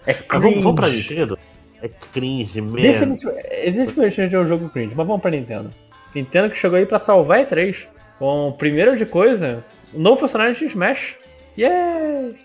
É 0.06 0.16
Mas 0.28 0.42
vamos, 0.42 0.74
pra 0.74 0.88
cringe. 0.88 1.10
Nintendo? 1.10 1.38
É 1.80 1.88
cringe, 2.12 2.58
é, 2.58 3.70
Definitivamente 3.70 4.34
é 4.34 4.38
um 4.38 4.48
jogo 4.48 4.68
cringe, 4.70 4.94
mas 4.96 5.06
vamos 5.06 5.22
pra 5.22 5.30
Nintendo. 5.30 5.70
Nintendo 6.14 6.50
que 6.50 6.56
chegou 6.56 6.78
aí 6.78 6.86
pra 6.86 6.98
salvar 6.98 7.46
E3. 7.46 7.86
Com 8.18 8.52
primeiro 8.56 8.96
de 8.96 9.04
coisa, 9.04 9.64
um 9.92 10.00
novo 10.00 10.20
personagem 10.20 10.54
de 10.54 10.72
Smash. 10.72 11.16
Yay! 11.56 12.36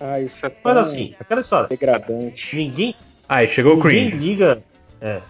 Ah, 0.00 0.20
isso 0.20 0.44
é 0.46 0.50
tão 0.50 0.74
Mas 0.74 0.88
assim, 0.88 1.14
aquela 1.18 1.40
história. 1.40 1.68
degradante. 1.68 2.54
Ninguém, 2.56 2.94
Aí 3.28 3.48
chegou 3.48 3.72
o 3.72 3.76
ninguém 3.76 4.10
cringe. 4.10 4.16
liga. 4.16 4.62
É. 5.00 5.20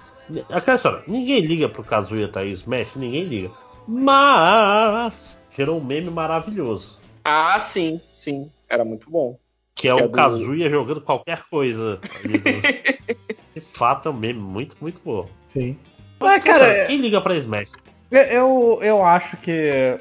Aquela 0.50 0.76
história. 0.76 1.02
Ninguém 1.06 1.40
liga 1.40 1.68
pro 1.68 1.84
Kazuya 1.84 2.28
tá 2.28 2.40
aí 2.40 2.52
Smash, 2.52 2.94
ninguém 2.96 3.24
liga. 3.24 3.50
Mas 3.86 5.40
gerou 5.56 5.78
um 5.80 5.84
meme 5.84 6.10
maravilhoso. 6.10 6.98
Ah, 7.24 7.58
sim, 7.58 8.00
sim. 8.12 8.50
Era 8.68 8.84
muito 8.84 9.08
bom. 9.10 9.38
Que 9.74 9.88
é 9.88 9.94
Que 9.94 10.00
é 10.00 10.04
o 10.04 10.08
do- 10.08 10.12
Kazuya 10.14 10.68
jogando 10.70 11.00
qualquer 11.00 11.42
coisa. 11.48 12.00
De 13.54 13.60
fato, 13.60 14.08
é 14.08 14.12
um 14.12 14.16
meme 14.16 14.40
muito, 14.40 14.76
muito 14.80 15.00
bom. 15.04 15.28
Sim. 15.46 15.78
Mas, 16.18 16.42
Mas, 16.42 16.44
cara, 16.44 16.58
cara, 16.74 16.86
quem 16.86 16.98
liga 16.98 17.20
pra 17.20 17.36
Smash? 17.36 17.72
Eu, 18.10 18.78
eu 18.82 19.04
acho 19.04 19.36
que. 19.38 19.98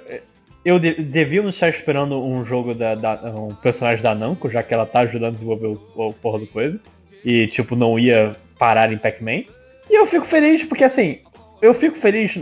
Eu 0.66 0.80
de, 0.80 0.96
devíamos 0.96 1.54
estar 1.56 1.70
esperando 1.70 2.20
um 2.20 2.44
jogo 2.44 2.74
da, 2.74 2.96
da- 2.96 3.22
um 3.36 3.54
personagem 3.54 4.02
da 4.02 4.16
Namco, 4.16 4.50
já 4.50 4.64
que 4.64 4.74
ela 4.74 4.86
tá 4.86 5.02
ajudando 5.02 5.30
a 5.30 5.36
desenvolver 5.36 5.68
o, 5.68 5.80
o 5.96 6.14
porra 6.14 6.40
do 6.40 6.48
coisa. 6.48 6.80
E, 7.24 7.46
tipo, 7.48 7.76
não 7.76 8.00
ia 8.00 8.36
parar 8.58 8.92
em 8.92 8.98
Pac-Man. 8.98 9.44
E 9.90 9.96
eu 9.96 10.08
fico 10.08 10.26
feliz 10.26 10.64
porque, 10.64 10.84
assim, 10.84 11.20
eu 11.62 11.74
fico 11.74 11.96
feliz 11.96 12.36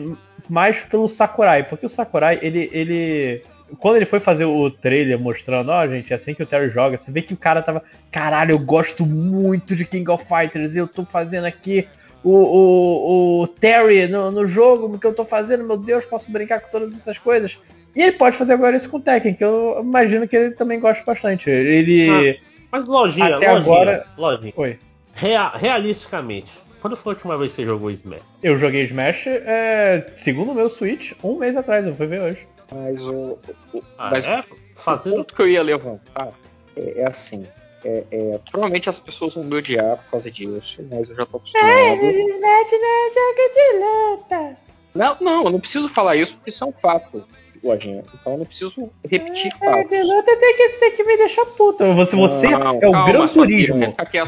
mais 0.50 0.78
pelo 0.80 1.10
Sakurai, 1.10 1.64
porque 1.64 1.86
o 1.86 1.90
Sakurai, 1.90 2.40
ele. 2.42 2.70
ele 2.72 3.42
quando 3.80 3.96
ele 3.96 4.06
foi 4.06 4.20
fazer 4.20 4.46
o 4.46 4.70
trailer 4.70 5.18
mostrando, 5.20 5.70
ó, 5.70 5.88
gente, 5.88 6.14
é 6.14 6.16
assim 6.16 6.36
que 6.36 6.44
o 6.44 6.46
Terry 6.46 6.70
joga, 6.70 6.98
você 6.98 7.12
vê 7.12 7.22
que 7.22 7.34
o 7.34 7.38
cara 7.38 7.62
tava. 7.62 7.82
Caralho, 8.12 8.52
eu 8.54 8.60
gosto 8.60 9.06
muito 9.06 9.76
de 9.76 9.84
King 9.84 10.10
of 10.12 10.24
Fighters, 10.26 10.76
eu 10.76 10.88
tô 10.88 11.04
fazendo 11.04 11.46
aqui 11.46 11.88
o, 12.24 12.32
o, 12.32 13.42
o 13.42 13.48
Terry 13.48 14.08
no, 14.08 14.30
no 14.32 14.46
jogo 14.48 14.98
que 15.00 15.08
eu 15.08 15.14
tô 15.14 15.26
fazendo, 15.26 15.64
meu 15.64 15.78
Deus, 15.78 16.06
posso 16.06 16.32
brincar 16.32 16.62
com 16.62 16.70
todas 16.70 16.94
essas 16.94 17.18
coisas. 17.18 17.58
E 17.96 18.02
ele 18.02 18.14
pode 18.14 18.36
fazer 18.38 18.54
agora 18.54 18.76
isso 18.76 18.90
com 18.90 18.98
o 18.98 19.02
Tekken, 19.02 19.34
que 19.36 19.44
eu 19.44 19.80
imagino 19.82 20.28
que 20.28 20.36
ele 20.36 20.52
também 20.52 20.80
gosta 20.80 21.04
bastante. 21.04 21.50
Ele. 21.50 22.40
Mas 22.72 22.88
lojinha, 22.88 23.36
Até 23.38 23.52
lojinha, 23.52 23.58
agora- 23.76 24.08
lojinha. 24.18 24.54
Oi. 24.56 24.80
Rea- 25.14 25.52
realisticamente, 25.56 26.52
quando 26.82 26.96
foi 26.98 27.14
a 27.14 27.16
última 27.16 27.38
vez 27.38 27.52
que 27.52 27.58
você 27.58 27.66
jogou 27.66 27.92
Smash? 27.92 28.22
Eu 28.42 28.58
joguei 28.58 28.84
Smash, 28.86 29.28
é, 29.28 30.06
segundo 30.18 30.52
o 30.52 30.56
meu 30.56 30.70
Switch, 30.70 31.12
um 31.24 31.38
mês 31.38 31.56
atrás, 31.56 31.86
eu 31.86 31.94
fui 31.94 32.08
ver 32.08 32.22
hoje. 32.22 32.48
Mas 32.74 33.06
o, 33.08 33.14
o- 33.14 33.40
o- 33.78 33.84
Ah, 33.98 34.10
mas 34.12 34.26
é? 34.26 34.40
o 34.40 34.44
Fazendo. 34.80 35.18
ponto 35.18 35.36
que 35.36 35.42
eu 35.44 35.48
ia 35.48 35.62
levantar 35.62 36.30
é, 36.76 37.02
é 37.02 37.06
assim. 37.06 37.46
É, 37.86 38.04
é, 38.12 38.40
provavelmente 38.50 38.90
as 38.90 39.00
pessoas 39.00 39.36
vão 39.36 39.44
me 39.44 39.56
odiar 39.56 39.98
por 39.98 40.12
causa 40.12 40.32
disso, 40.32 40.84
mas 40.92 41.10
eu 41.10 41.16
já 41.16 41.26
tô 41.28 41.38
acostumado. 41.38 41.70
Smash 42.02 42.40
não 42.40 42.48
é 42.50 43.10
jogo 43.14 43.54
de 43.54 43.78
luta. 44.18 44.58
Não, 44.96 45.18
não, 45.22 45.44
eu 45.46 45.50
não 45.52 45.60
preciso 45.60 45.90
falar 45.90 46.16
isso 46.16 46.34
porque 46.36 46.50
isso 46.50 46.64
é 46.64 46.68
um 46.68 46.72
fato, 46.72 47.24
Lojinha. 47.64 48.04
Então 48.14 48.34
eu 48.34 48.38
não 48.40 48.46
preciso 48.46 48.86
repetir 49.10 49.52
É, 49.54 49.58
fatos. 49.66 49.90
de 49.90 50.04
luta 50.04 50.38
tem 50.38 50.56
que, 50.58 50.70
tem 50.80 50.92
que 50.92 51.04
me 51.04 51.18
deixar 51.18 51.46
puto. 51.46 51.94
Você, 51.94 52.16
você 52.16 52.50
Não, 52.50 52.80
é 52.82 52.88
o 52.88 52.92
calma, 52.92 53.06
Gran 53.12 53.28
Turismo. 53.28 53.80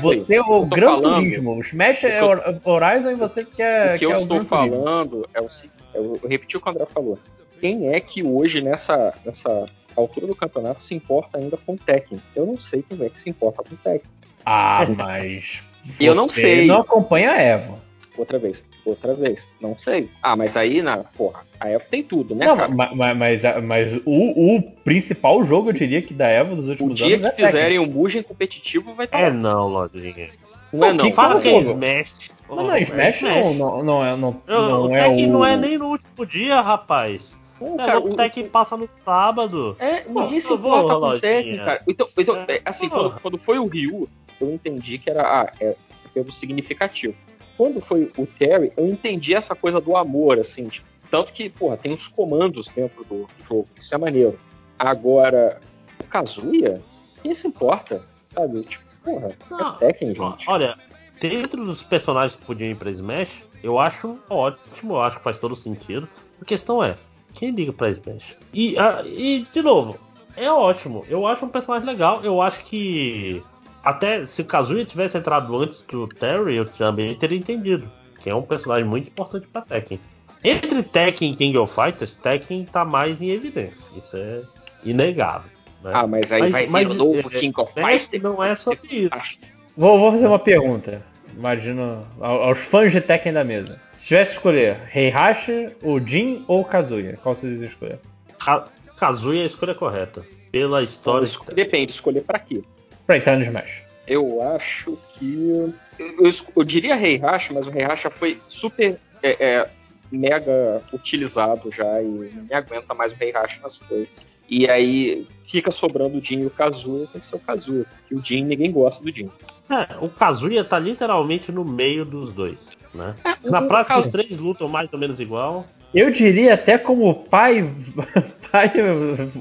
Você 0.01 0.35
é 0.35 0.41
o 0.41 0.45
tô 0.45 0.65
Gran 0.65 0.87
falando- 0.87 1.15
Turismo. 1.15 1.55
O 1.57 1.61
Smash 1.61 2.03
é 2.05 2.19
eu 2.21 2.25
Hor- 2.25 2.61
Horizon 2.63 3.11
e 3.11 3.15
você 3.15 3.43
quer. 3.43 3.95
O 3.95 3.99
que 3.99 4.05
eu 4.05 4.11
estou 4.13 4.43
falando 4.45 5.27
é 5.33 5.41
o 5.41 5.49
seguinte, 5.49 5.75
eu 5.93 6.17
eu 6.23 6.29
repeti 6.29 6.55
o 6.57 6.61
que 6.61 6.67
o 6.67 6.71
André 6.71 6.85
falou. 6.85 7.19
Quem 7.59 7.89
é 7.93 7.99
que 7.99 8.23
hoje, 8.23 8.61
nessa, 8.61 9.13
nessa 9.25 9.65
altura 9.95 10.27
do 10.27 10.35
campeonato, 10.35 10.83
se 10.83 10.93
importa 10.93 11.37
ainda 11.37 11.57
com 11.57 11.73
o 11.73 11.77
Tekken? 11.77 12.21
Eu 12.35 12.45
não 12.45 12.59
sei 12.59 12.83
quem 12.87 13.05
é 13.05 13.09
que 13.09 13.19
se 13.19 13.29
importa 13.29 13.63
com 13.63 13.73
o 13.75 13.77
Tekken. 13.77 14.09
Ah, 14.45 14.85
mas. 14.97 15.61
Eu 15.99 16.15
não 16.15 16.27
sei. 16.29 16.65
não 16.67 16.81
acompanha 16.81 17.31
a 17.31 17.41
Evo. 17.41 17.79
Outra 18.17 18.39
vez, 18.39 18.63
outra 18.85 19.13
vez, 19.13 19.47
não 19.59 19.77
sei. 19.77 20.09
Ah, 20.23 20.35
mas 20.35 20.55
aí, 20.55 20.81
na, 20.81 20.97
porra, 20.97 21.41
a 21.59 21.69
Evo 21.69 21.83
tem 21.89 22.01
tudo, 22.03 22.33
né, 22.33 22.45
Não, 22.45 22.55
cara? 22.55 22.69
ma- 22.69 22.95
ma- 22.95 23.13
mas, 23.13 23.41
mas, 23.63 23.93
o, 24.05 24.55
o 24.57 24.61
principal 24.83 25.43
jogo, 25.43 25.69
eu 25.69 25.73
diria 25.73 26.01
que 26.01 26.13
da 26.13 26.27
Evo 26.29 26.55
dos 26.55 26.67
O 26.67 26.71
últimos 26.71 26.95
dia 26.95 27.17
anos 27.17 27.29
que 27.31 27.41
é 27.41 27.45
fizerem 27.45 27.79
um 27.79 27.85
Mugen 27.85 28.23
competitivo 28.23 28.93
vai 28.93 29.05
estar 29.05 29.19
É 29.19 29.23
lá. 29.23 29.31
não, 29.31 29.67
lojinha. 29.67 30.29
Não 30.71 30.87
é 30.87 30.93
Não, 30.93 31.11
Fala 31.11 31.39
que 31.41 31.47
é 31.49 31.61
jogo. 31.61 31.71
Smash. 31.83 32.29
Não, 32.47 32.55
não, 32.67 32.77
Smash 32.77 33.21
não, 33.21 33.53
não, 33.53 33.83
não 33.83 34.05
é, 34.05 34.15
não, 34.17 34.41
Eu- 34.47 34.61
não 34.61 34.83
o 34.85 34.95
é 34.95 35.07
o... 35.07 35.27
não 35.27 35.45
é 35.45 35.57
nem 35.57 35.77
no 35.77 35.87
último 35.87 36.25
dia, 36.25 36.61
rapaz. 36.61 37.35
Não, 37.59 37.75
É, 37.75 37.85
cara, 37.85 37.99
o 37.99 38.11
o- 38.11 38.15
Tekken 38.15 38.47
passa 38.49 38.75
no 38.77 38.87
sábado. 39.03 39.75
É, 39.79 40.03
ninguém 40.07 40.39
se 40.39 40.53
importa 40.53 40.95
com 40.95 41.05
o. 41.07 41.19
Tekken, 41.19 41.57
cara. 41.57 41.81
Então, 41.87 42.07
então 42.17 42.35
É, 42.47 42.55
é, 42.55 42.61
assim, 42.65 42.89
quando, 42.89 43.19
quando 43.19 43.37
foi 43.37 43.57
o 43.57 43.67
Ryu, 43.67 44.07
eu 44.39 44.51
entendi 44.53 44.97
que 44.97 45.09
era, 45.09 45.21
ah, 45.23 45.51
é 45.59 45.75
pelo 46.13 46.31
significativo. 46.31 47.15
Quando 47.57 47.79
foi 47.79 48.11
o 48.17 48.25
Terry, 48.25 48.71
eu 48.75 48.85
entendi 48.87 49.33
essa 49.33 49.55
coisa 49.55 49.79
do 49.79 49.95
amor, 49.95 50.39
assim, 50.39 50.67
tipo, 50.67 50.87
tanto 51.09 51.31
que, 51.31 51.49
porra, 51.49 51.77
tem 51.77 51.93
os 51.93 52.07
comandos 52.07 52.69
dentro 52.69 53.03
do 53.05 53.27
jogo, 53.47 53.67
isso 53.79 53.93
é 53.93 53.97
maneiro. 53.97 54.39
Agora, 54.77 55.59
o 55.99 56.03
Kazuya, 56.05 56.81
quem 57.21 57.33
se 57.33 57.47
importa, 57.47 58.03
sabe? 58.33 58.63
Tipo, 58.63 58.83
porra, 59.03 59.31
Não, 59.49 59.75
é 59.75 59.77
Tekken, 59.77 60.15
gente. 60.15 60.49
Olha, 60.49 60.77
dentro 61.19 61.63
dos 61.63 61.83
personagens 61.83 62.37
que 62.37 62.45
podiam 62.45 62.71
ir 62.71 62.75
pra 62.75 62.91
Smash, 62.91 63.29
eu 63.63 63.79
acho 63.79 64.17
ótimo, 64.29 64.95
eu 64.95 65.01
acho 65.01 65.17
que 65.17 65.23
faz 65.23 65.37
todo 65.37 65.55
sentido. 65.55 66.07
A 66.41 66.45
questão 66.45 66.83
é, 66.83 66.97
quem 67.33 67.51
liga 67.51 67.71
pra 67.71 67.89
Smash? 67.89 68.35
E, 68.53 68.77
ah, 68.77 69.01
e 69.05 69.47
de 69.53 69.61
novo, 69.61 69.97
é 70.35 70.51
ótimo. 70.51 71.05
Eu 71.07 71.25
acho 71.25 71.45
um 71.45 71.49
personagem 71.49 71.87
legal. 71.87 72.23
Eu 72.23 72.41
acho 72.41 72.61
que 72.65 73.41
até 73.85 74.25
se 74.25 74.41
o 74.41 74.45
Kazuya 74.45 74.83
tivesse 74.83 75.17
entrado 75.17 75.55
antes 75.57 75.81
do 75.87 76.07
Terry, 76.07 76.55
eu 76.55 76.65
também 76.65 77.15
teria 77.15 77.37
entendido. 77.37 77.89
Que 78.19 78.29
é 78.29 78.35
um 78.35 78.41
personagem 78.41 78.83
muito 78.85 79.07
importante 79.09 79.47
pra 79.47 79.61
Tekken. 79.61 79.99
Entre 80.43 80.83
Tekken 80.83 81.33
e 81.33 81.35
King 81.35 81.57
of 81.57 81.73
Fighters, 81.73 82.15
Tekken 82.17 82.65
tá 82.65 82.83
mais 82.83 83.21
em 83.21 83.29
evidência. 83.29 83.85
Isso 83.95 84.17
é 84.17 84.41
inegável. 84.83 85.49
né? 85.83 85.91
Ah, 85.93 86.07
mas 86.07 86.31
aí 86.31 86.49
Mas- 86.49 86.69
vai 86.71 86.85
vir 86.85 86.91
o 86.91 86.93
novo 86.95 87.29
é, 87.31 87.39
King 87.39 87.53
of 87.61 87.71
Fighters. 87.73 88.21
não 88.23 88.43
é 88.43 88.55
sobre 88.55 88.87
isso. 88.95 89.37
Vou, 89.77 89.99
vou 89.99 90.11
fazer 90.11 90.25
uma 90.27 90.39
pergunta. 90.39 91.01
Imagino 91.35 92.05
ao- 92.19 92.43
aos 92.43 92.59
fãs 92.59 92.91
de 92.91 93.01
Tekken 93.01 93.33
da 93.33 93.43
mesa. 93.43 93.79
Se 93.97 94.07
tivesse 94.07 94.31
que 94.31 94.37
escolher 94.37 94.77
Heihachi, 94.95 95.69
o 95.83 95.99
Jin 95.99 96.43
ou 96.47 96.61
o 96.61 96.65
Kazuya, 96.65 97.19
qual 97.21 97.35
vocês 97.35 97.61
escolher? 97.61 97.99
Ka- 98.39 98.67
Kazuya 98.97 99.41
é 99.41 99.43
a 99.43 99.47
escolha 99.47 99.75
correta. 99.75 100.25
Pela 100.51 100.81
Então, 100.81 100.93
história. 100.93 101.23
es- 101.25 101.39
depende, 101.53 101.91
escolher 101.91 102.21
pra 102.21 102.39
quê? 102.39 102.61
Pra 103.05 103.17
entrar 103.17 103.37
no 103.37 103.43
Smash. 103.43 103.83
Eu 104.07 104.41
acho 104.41 104.97
que. 105.13 105.73
Eu, 105.97 106.25
eu, 106.25 106.31
eu 106.55 106.63
diria 106.63 106.95
Heihachi, 106.95 107.53
mas 107.53 107.65
o 107.65 107.71
Heihachi 107.71 108.09
foi 108.09 108.39
super 108.47 108.97
é, 109.23 109.29
é, 109.39 109.69
mega 110.11 110.81
utilizado 110.93 111.71
já 111.71 112.01
e 112.01 112.05
não 112.05 112.43
me 112.43 112.53
aguenta 112.53 112.93
mais 112.93 113.13
o 113.13 113.15
Heihachi 113.19 113.61
nas 113.61 113.77
coisas. 113.77 114.25
E 114.47 114.69
aí 114.69 115.27
fica 115.47 115.71
sobrando 115.71 116.17
o 116.17 116.23
Jin 116.23 116.41
e 116.41 116.45
o 116.45 116.51
Kazuya, 116.51 117.07
tem 117.07 117.19
que 117.19 117.25
ser 117.25 117.35
o 117.35 117.39
Kazuya, 117.39 117.85
porque 117.85 118.15
o 118.15 118.23
Jin 118.23 118.45
ninguém 118.45 118.71
gosta 118.71 119.03
do 119.03 119.11
Jin. 119.11 119.29
É, 119.69 119.95
o 119.99 120.07
Kazuya 120.07 120.63
tá 120.63 120.77
literalmente 120.77 121.51
no 121.51 121.65
meio 121.65 122.05
dos 122.05 122.31
dois. 122.31 122.59
Né? 122.93 123.15
É, 123.25 123.49
Na 123.49 123.63
prática, 123.63 123.99
os 123.99 124.07
três 124.07 124.39
lutam 124.39 124.67
mais 124.67 124.91
ou 124.93 124.99
menos 124.99 125.19
igual. 125.19 125.65
Eu 125.93 126.11
diria 126.11 126.53
até 126.53 126.77
como 126.77 127.23
pai, 127.23 127.67
pai 128.51 128.71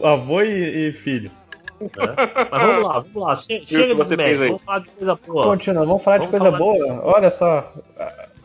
avô 0.02 0.40
e, 0.40 0.88
e 0.88 0.92
filho. 0.92 1.30
Né? 1.84 2.14
Mas 2.50 2.62
vamos 2.62 2.82
lá, 2.88 2.98
vamos 3.00 3.14
lá. 3.16 3.36
Chega 3.38 3.64
de 3.64 3.94
vamos 4.48 4.62
falar 4.64 4.78
de 4.80 4.88
coisa 4.90 5.18
boa. 5.26 5.44
Continua, 5.44 5.84
vamos 5.86 6.02
falar 6.02 6.18
de 6.18 6.26
Vamos 6.26 6.38
coisa 6.38 6.56
falar 6.56 6.58
boa. 6.58 7.00
Olha 7.04 7.30
só, 7.30 7.72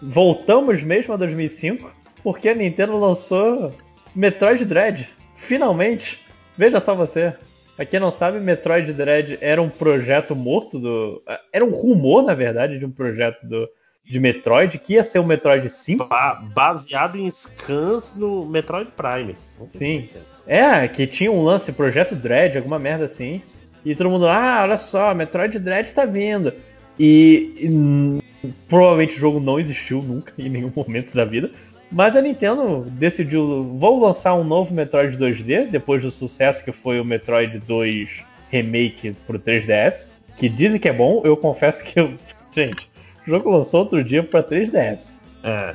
voltamos 0.02 0.82
mesmo 0.84 1.14
a 1.14 1.18
2005, 1.18 1.92
porque 2.24 2.50
a 2.50 2.56
Nintendo 2.56 2.98
lançou 2.98 3.74
Metroid 4.16 4.66
Dread. 4.66 5.10
Finalmente, 5.36 6.20
veja 6.58 6.80
só 6.80 6.94
você. 6.96 7.34
Pra 7.76 7.86
quem 7.86 8.00
não 8.00 8.12
sabe, 8.12 8.40
Metroid 8.40 8.92
Dread 8.92 9.38
era 9.40 9.62
um 9.62 9.70
projeto 9.70 10.36
morto 10.36 10.78
do. 10.78 11.24
Era 11.54 11.64
um 11.64 11.72
rumor, 11.72 12.24
na 12.24 12.34
verdade, 12.34 12.78
de 12.78 12.86
um 12.86 12.92
projeto 12.92 13.48
do, 13.48 13.70
de 14.04 14.20
Metroid, 14.20 14.78
que 14.80 14.94
ia 14.96 15.04
ser 15.04 15.20
o 15.20 15.24
Metroid 15.24 15.70
5. 15.70 16.06
Ba- 16.06 16.42
baseado 16.54 17.18
em 17.18 17.32
scans 17.32 18.14
no 18.18 18.46
Metroid 18.46 18.92
Prime. 18.98 19.38
Sim. 19.70 20.10
É, 20.50 20.88
que 20.88 21.06
tinha 21.06 21.32
um 21.32 21.44
lance, 21.44 21.72
Projeto 21.72 22.16
Dread, 22.16 22.58
alguma 22.58 22.80
merda 22.80 23.06
assim. 23.06 23.40
E 23.86 23.94
todo 23.94 24.10
mundo, 24.10 24.28
ah, 24.28 24.62
olha 24.64 24.80
só, 24.80 25.14
Metroid 25.14 25.60
Dread 25.60 25.94
tá 25.94 26.06
vindo. 26.06 26.52
E, 27.00 27.54
e, 27.56 28.50
provavelmente 28.68 29.16
o 29.16 29.20
jogo 29.20 29.40
não 29.40 29.60
existiu 29.60 30.02
nunca, 30.02 30.34
em 30.40 30.50
nenhum 30.50 30.72
momento 30.76 31.14
da 31.14 31.24
vida. 31.24 31.52
Mas 31.92 32.16
a 32.16 32.22
Nintendo 32.22 32.84
decidiu, 32.90 33.64
vou 33.78 34.04
lançar 34.04 34.34
um 34.34 34.44
novo 34.44 34.74
Metroid 34.74 35.16
2D, 35.16 35.70
depois 35.70 36.02
do 36.02 36.10
sucesso 36.10 36.66
que 36.66 36.72
foi 36.72 37.00
o 37.00 37.06
Metroid 37.06 37.60
2 37.60 38.24
Remake 38.50 39.16
pro 39.28 39.38
3DS. 39.38 40.10
Que 40.36 40.50
dizem 40.50 40.80
que 40.80 40.90
é 40.90 40.94
bom, 40.94 41.22
eu 41.24 41.38
confesso 41.38 41.84
que 41.84 42.00
eu. 42.00 42.14
Gente, 42.52 42.90
o 43.28 43.30
jogo 43.30 43.52
lançou 43.52 43.82
outro 43.82 44.04
dia 44.04 44.24
pra 44.24 44.42
3DS. 44.42 45.12
É. 45.44 45.74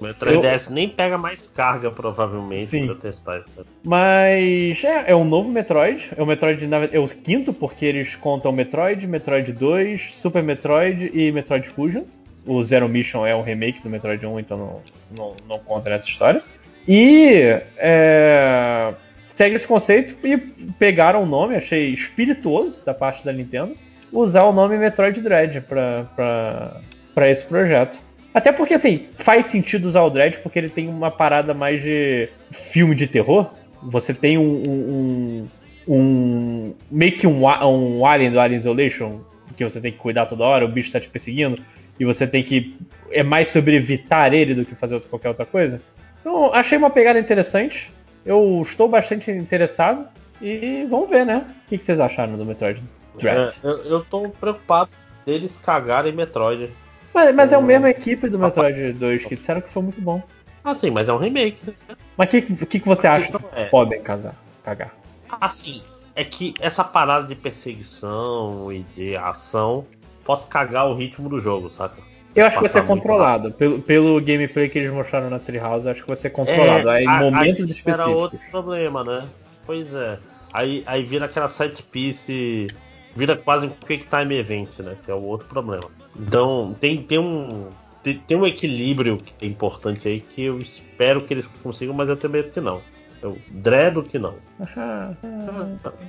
O 0.00 0.04
meu 0.04 0.14
3DS 0.14 0.70
nem 0.70 0.88
pega 0.88 1.16
mais 1.16 1.46
carga, 1.46 1.90
provavelmente, 1.90 2.66
Sim. 2.66 2.86
pra 2.86 2.94
testar 2.96 3.38
isso. 3.38 3.66
Mas 3.82 4.82
é, 4.82 5.10
é 5.10 5.16
um 5.16 5.24
novo 5.24 5.48
Metroid. 5.48 6.10
É 6.16 6.22
o 6.22 6.26
Metroid 6.26 6.68
é 6.92 6.98
o 6.98 7.08
quinto, 7.08 7.52
porque 7.52 7.86
eles 7.86 8.14
contam 8.16 8.50
Metroid, 8.50 9.06
Metroid 9.06 9.52
2, 9.52 10.14
Super 10.14 10.42
Metroid 10.42 11.10
e 11.14 11.30
Metroid 11.30 11.68
Fusion. 11.68 12.02
O 12.46 12.62
Zero 12.62 12.88
Mission 12.88 13.24
é 13.24 13.34
um 13.34 13.42
remake 13.42 13.82
do 13.82 13.88
Metroid 13.88 14.26
1, 14.26 14.40
então 14.40 14.58
não, 14.58 14.82
não, 15.16 15.36
não 15.48 15.58
conta 15.58 15.88
nessa 15.90 16.08
história. 16.08 16.42
E 16.86 17.56
é, 17.78 18.92
segue 19.34 19.56
esse 19.56 19.66
conceito 19.66 20.14
e 20.26 20.36
pegaram 20.78 21.22
o 21.22 21.26
nome, 21.26 21.56
achei 21.56 21.94
espirituoso 21.94 22.84
da 22.84 22.92
parte 22.92 23.24
da 23.24 23.32
Nintendo, 23.32 23.74
usar 24.12 24.44
o 24.44 24.52
nome 24.52 24.76
Metroid 24.76 25.20
Dread 25.20 25.62
pra 25.62 27.30
esse 27.30 27.44
projeto. 27.44 27.98
Até 28.34 28.50
porque, 28.50 28.74
assim, 28.74 29.06
faz 29.16 29.46
sentido 29.46 29.86
usar 29.86 30.02
o 30.02 30.10
Dread 30.10 30.38
porque 30.38 30.58
ele 30.58 30.68
tem 30.68 30.88
uma 30.88 31.08
parada 31.08 31.54
mais 31.54 31.80
de 31.80 32.28
filme 32.50 32.96
de 32.96 33.06
terror. 33.06 33.48
Você 33.80 34.12
tem 34.12 34.36
um. 34.36 34.42
um, 34.42 35.48
um, 35.86 36.74
meio 36.90 37.12
que 37.12 37.28
um, 37.28 37.44
um 37.44 38.04
Alien 38.04 38.32
do 38.32 38.40
Alien 38.40 38.56
Isolation, 38.56 39.20
que 39.56 39.62
você 39.62 39.80
tem 39.80 39.92
que 39.92 39.98
cuidar 39.98 40.26
toda 40.26 40.42
hora, 40.42 40.64
o 40.64 40.68
bicho 40.68 40.90
tá 40.90 40.98
te 40.98 41.08
perseguindo, 41.08 41.62
e 41.98 42.04
você 42.04 42.26
tem 42.26 42.42
que. 42.42 42.76
É 43.12 43.22
mais 43.22 43.48
sobre 43.48 43.76
evitar 43.76 44.34
ele 44.34 44.52
do 44.52 44.64
que 44.64 44.74
fazer 44.74 45.00
qualquer 45.02 45.28
outra 45.28 45.46
coisa. 45.46 45.80
Então, 46.20 46.52
achei 46.52 46.76
uma 46.76 46.90
pegada 46.90 47.20
interessante. 47.20 47.88
Eu 48.26 48.60
estou 48.62 48.88
bastante 48.88 49.30
interessado. 49.30 50.08
E 50.42 50.84
vamos 50.90 51.08
ver, 51.08 51.24
né? 51.24 51.46
O 51.64 51.68
que, 51.68 51.78
que 51.78 51.84
vocês 51.84 52.00
acharam 52.00 52.36
do 52.36 52.44
Metroid 52.44 52.82
Dread? 53.16 53.54
É, 53.62 53.66
eu, 53.66 53.84
eu 53.84 54.04
tô 54.04 54.28
preocupado 54.28 54.90
deles 55.24 55.56
cagarem 55.64 56.12
Metroid. 56.12 56.72
Mas, 57.14 57.34
mas 57.34 57.52
é 57.52 57.56
a 57.56 57.58
o- 57.58 57.62
mesma 57.62 57.88
equipe 57.88 58.28
do 58.28 58.38
Metroid 58.38 58.92
2 58.94 59.24
que 59.24 59.36
disseram 59.36 59.60
que 59.60 59.70
foi 59.70 59.82
muito 59.84 60.00
bom. 60.00 60.20
Ah, 60.64 60.74
sim, 60.74 60.90
mas 60.90 61.08
é 61.08 61.12
um 61.12 61.18
remake, 61.18 61.64
né? 61.66 61.74
Mas 62.16 62.28
o 62.28 62.30
que, 62.32 62.42
que, 62.66 62.80
que 62.80 62.88
você 62.88 63.06
A 63.06 63.12
acha 63.14 63.38
que 63.38 63.44
é- 63.54 63.64
podem 63.66 64.02
casar, 64.02 64.34
cagar? 64.64 64.94
Assim, 65.40 65.82
é 66.16 66.24
que 66.24 66.54
essa 66.60 66.82
parada 66.82 67.26
de 67.26 67.34
perseguição 67.34 68.72
e 68.72 68.80
de 68.96 69.16
ação 69.16 69.84
possa 70.24 70.46
cagar 70.46 70.88
o 70.88 70.94
ritmo 70.94 71.28
do 71.28 71.40
jogo, 71.40 71.70
saca? 71.70 72.02
Eu 72.34 72.46
acho 72.46 72.56
que 72.56 72.62
vai 72.62 72.72
ser 72.72 72.84
controlado. 72.86 73.52
Pelo, 73.52 73.80
pelo 73.80 74.20
gameplay 74.20 74.68
que 74.68 74.78
eles 74.78 74.92
mostraram 74.92 75.30
na 75.30 75.38
Treehouse, 75.38 75.88
acho 75.88 76.00
que 76.02 76.08
vai 76.08 76.16
ser 76.16 76.30
controlado. 76.30 76.88
É, 76.88 76.96
aí, 76.96 77.06
a- 77.06 77.18
momentos 77.20 77.36
aí 77.38 77.50
específicos. 77.70 77.92
Era 78.00 78.08
outro 78.08 78.40
problema, 78.50 79.04
né? 79.04 79.28
Pois 79.64 79.92
é. 79.94 80.18
Aí, 80.52 80.82
aí 80.86 81.04
vira 81.04 81.26
aquela 81.26 81.48
set 81.48 81.80
piece. 81.84 82.66
Vira 83.14 83.36
quase 83.36 83.66
um 83.66 83.70
quick 83.70 84.06
time 84.06 84.34
event, 84.36 84.78
né? 84.80 84.96
Que 85.04 85.10
é 85.10 85.14
o 85.14 85.22
outro 85.22 85.46
problema. 85.46 85.84
Então 86.18 86.74
tem, 86.80 87.02
tem 87.02 87.18
um. 87.18 87.68
Tem, 88.02 88.18
tem 88.18 88.36
um 88.36 88.46
equilíbrio 88.46 89.16
que 89.18 89.46
é 89.46 89.48
importante 89.48 90.06
aí 90.06 90.20
que 90.20 90.44
eu 90.44 90.58
espero 90.58 91.22
que 91.22 91.32
eles 91.32 91.46
consigam, 91.62 91.94
mas 91.94 92.08
eu 92.08 92.16
tenho 92.16 92.32
medo 92.32 92.50
que 92.50 92.60
não. 92.60 92.82
Eu 93.22 93.38
dredo 93.50 94.02
que 94.02 94.18
não. 94.18 94.34
Ah, 94.76 95.12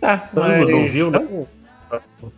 Tá, 0.00 0.28
Não, 0.32 0.42
mas... 0.42 0.68
não 0.68 0.86
viu, 0.86 1.10
né? 1.10 1.46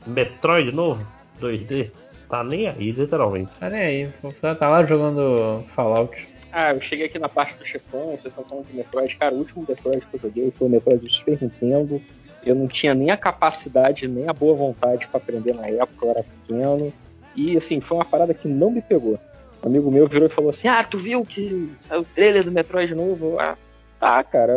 Metroid 0.07 0.73
novo? 0.73 1.05
2D? 1.41 1.91
Tá 2.29 2.45
nem 2.45 2.69
aí, 2.69 2.91
literalmente. 2.91 3.51
Tá 3.59 3.71
nem 3.71 3.81
aí. 3.81 4.13
Tá, 4.41 4.55
tá 4.55 4.69
lá 4.69 4.85
jogando 4.85 5.65
Fallout. 5.75 6.29
Ah, 6.53 6.73
eu 6.73 6.81
cheguei 6.81 7.07
aqui 7.07 7.19
na 7.19 7.29
parte 7.29 7.59
do 7.59 7.65
chefão, 7.65 8.07
vocês 8.07 8.27
estão 8.27 8.45
falando 8.45 8.67
de 8.67 8.77
Metroid. 8.77 9.17
Cara, 9.17 9.35
o 9.35 9.39
último 9.39 9.65
Metroid 9.69 10.07
que 10.07 10.17
eu 10.17 10.21
joguei 10.21 10.51
foi 10.51 10.67
o 10.67 10.71
Metroid 10.71 11.01
do 11.01 11.11
Super 11.11 11.39
Nintendo. 11.41 12.01
Eu 12.49 12.55
não 12.55 12.67
tinha 12.67 12.95
nem 12.95 13.11
a 13.11 13.17
capacidade, 13.17 14.09
nem 14.09 14.29
a 14.29 14.33
boa 14.33 14.55
vontade 14.55 15.07
pra 15.07 15.19
aprender 15.19 15.55
na 15.55 15.67
época, 15.69 16.07
eu 16.07 16.11
era 16.11 16.25
pequeno. 16.25 16.93
E 17.35 17.57
assim, 17.57 17.81
foi 17.81 17.99
uma 17.99 18.05
parada 18.05 18.33
que 18.35 18.49
não 18.49 18.71
me 18.71 18.81
pegou. 18.83 19.19
Um 19.63 19.69
amigo 19.69 19.91
meu 19.91 20.09
virou 20.09 20.29
e 20.29 20.33
falou 20.33 20.51
assim: 20.51 20.69
Ah, 20.69 20.83
tu 20.85 20.99
viu 20.99 21.25
que 21.25 21.73
saiu 21.79 22.03
o 22.03 22.05
trailer 22.05 22.45
do 22.45 22.53
Metroid 22.53 22.95
novo? 22.95 23.39
Ah, 23.39 23.57
tá, 24.01 24.23
cara. 24.25 24.53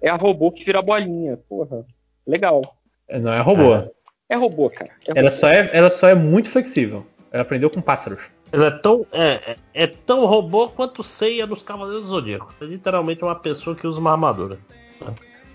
é 0.00 0.08
É 0.08 0.10
a 0.10 0.16
robô 0.16 0.50
que 0.50 0.64
vira 0.64 0.82
bolinha. 0.82 1.38
Porra, 1.48 1.84
legal. 2.26 2.62
Não 3.08 3.32
é 3.32 3.40
robô. 3.40 3.90
É 4.28 4.36
robô, 4.36 4.70
cara. 4.70 4.90
É 5.06 5.10
Ela, 5.12 5.28
robô. 5.28 5.36
só 5.36 5.48
é, 5.48 5.70
ela 5.72 5.90
só 5.90 6.08
é 6.08 6.14
muito 6.14 6.50
flexível. 6.50 7.06
Ela 7.30 7.42
aprendeu 7.42 7.70
com 7.70 7.80
pássaros. 7.80 8.20
Mas 8.50 8.60
é 8.60 8.70
tão, 8.70 9.06
é, 9.12 9.52
é, 9.52 9.56
é 9.74 9.86
tão 9.86 10.26
robô 10.26 10.68
quanto 10.68 11.02
ceia 11.02 11.46
dos 11.46 11.62
Cavaleiros 11.62 12.04
do 12.04 12.08
Zodíaco. 12.10 12.52
É 12.60 12.64
literalmente 12.64 13.22
uma 13.24 13.34
pessoa 13.34 13.74
que 13.74 13.86
usa 13.86 13.98
uma 13.98 14.12
armadura. 14.12 14.58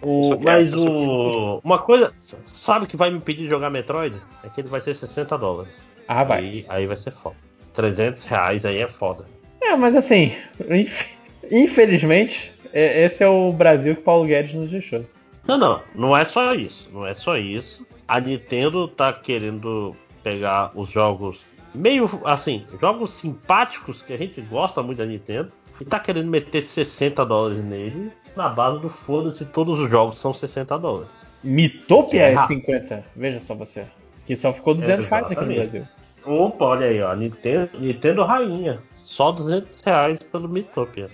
O- 0.01 0.37
que 0.37 0.43
mas 0.43 0.67
é, 0.67 0.75
que- 0.75 0.77
o. 0.87 1.61
Uma 1.63 1.79
coisa. 1.79 2.13
Sabe 2.45 2.85
que 2.87 2.95
vai 2.97 3.09
me 3.09 3.17
impedir 3.17 3.43
de 3.43 3.49
jogar 3.49 3.69
Metroid? 3.69 4.15
É 4.43 4.49
que 4.49 4.61
ele 4.61 4.67
vai 4.67 4.81
ser 4.81 4.95
60 4.95 5.37
dólares. 5.37 5.73
Ah, 6.07 6.23
vai. 6.23 6.39
Aí, 6.39 6.65
aí 6.69 6.87
vai 6.87 6.97
ser 6.97 7.11
foda. 7.11 7.35
300 7.73 8.23
reais 8.23 8.65
aí 8.65 8.79
é 8.79 8.87
foda. 8.87 9.25
É, 9.61 9.75
mas 9.75 9.95
assim, 9.95 10.33
inf- 10.69 11.05
infelizmente, 11.51 12.51
é- 12.73 13.03
esse 13.05 13.23
é 13.23 13.27
o 13.27 13.51
Brasil 13.51 13.95
que 13.95 14.01
Paulo 14.01 14.25
Guedes 14.25 14.53
nos 14.53 14.69
deixou. 14.71 15.03
Não, 15.47 15.57
não, 15.57 15.81
não 15.95 16.17
é 16.17 16.25
só 16.25 16.53
isso. 16.53 16.89
Não 16.93 17.05
é 17.05 17.13
só 17.13 17.37
isso. 17.37 17.85
A 18.07 18.19
Nintendo 18.19 18.87
tá 18.87 19.11
querendo 19.13 19.95
pegar 20.23 20.71
os 20.75 20.89
jogos 20.89 21.37
meio 21.73 22.09
assim, 22.25 22.65
jogos 22.81 23.11
simpáticos 23.11 24.01
que 24.01 24.11
a 24.13 24.17
gente 24.17 24.41
gosta 24.41 24.81
muito 24.81 24.97
da 24.97 25.05
Nintendo 25.05 25.51
e 25.79 25.85
tá 25.85 25.99
querendo 25.99 26.27
meter 26.29 26.61
60 26.63 27.25
dólares 27.25 27.63
nele 27.63 28.11
na 28.35 28.49
base 28.49 28.79
do 28.79 28.89
foda-se, 28.89 29.45
todos 29.45 29.79
os 29.79 29.89
jogos 29.89 30.17
são 30.17 30.33
60 30.33 30.77
dólares. 30.77 31.09
Mitopia 31.43 32.21
É 32.21 32.27
é 32.29 32.31
errado. 32.31 32.47
50. 32.47 33.03
Veja 33.15 33.39
só 33.39 33.55
você. 33.55 33.85
Que 34.25 34.35
só 34.35 34.51
ficou 34.53 34.73
200 34.75 35.05
reais 35.05 35.31
aqui 35.31 35.45
no. 35.45 35.53
Brasil. 35.55 35.87
Opa, 36.25 36.65
olha 36.65 36.87
aí, 36.87 37.01
ó, 37.01 37.15
Nintendo, 37.15 37.69
Nintendo 37.79 38.23
Rainha, 38.23 38.79
só 38.93 39.31
200 39.31 39.79
reais 39.81 40.19
pelo 40.21 40.49
Mitopia. 40.49 41.09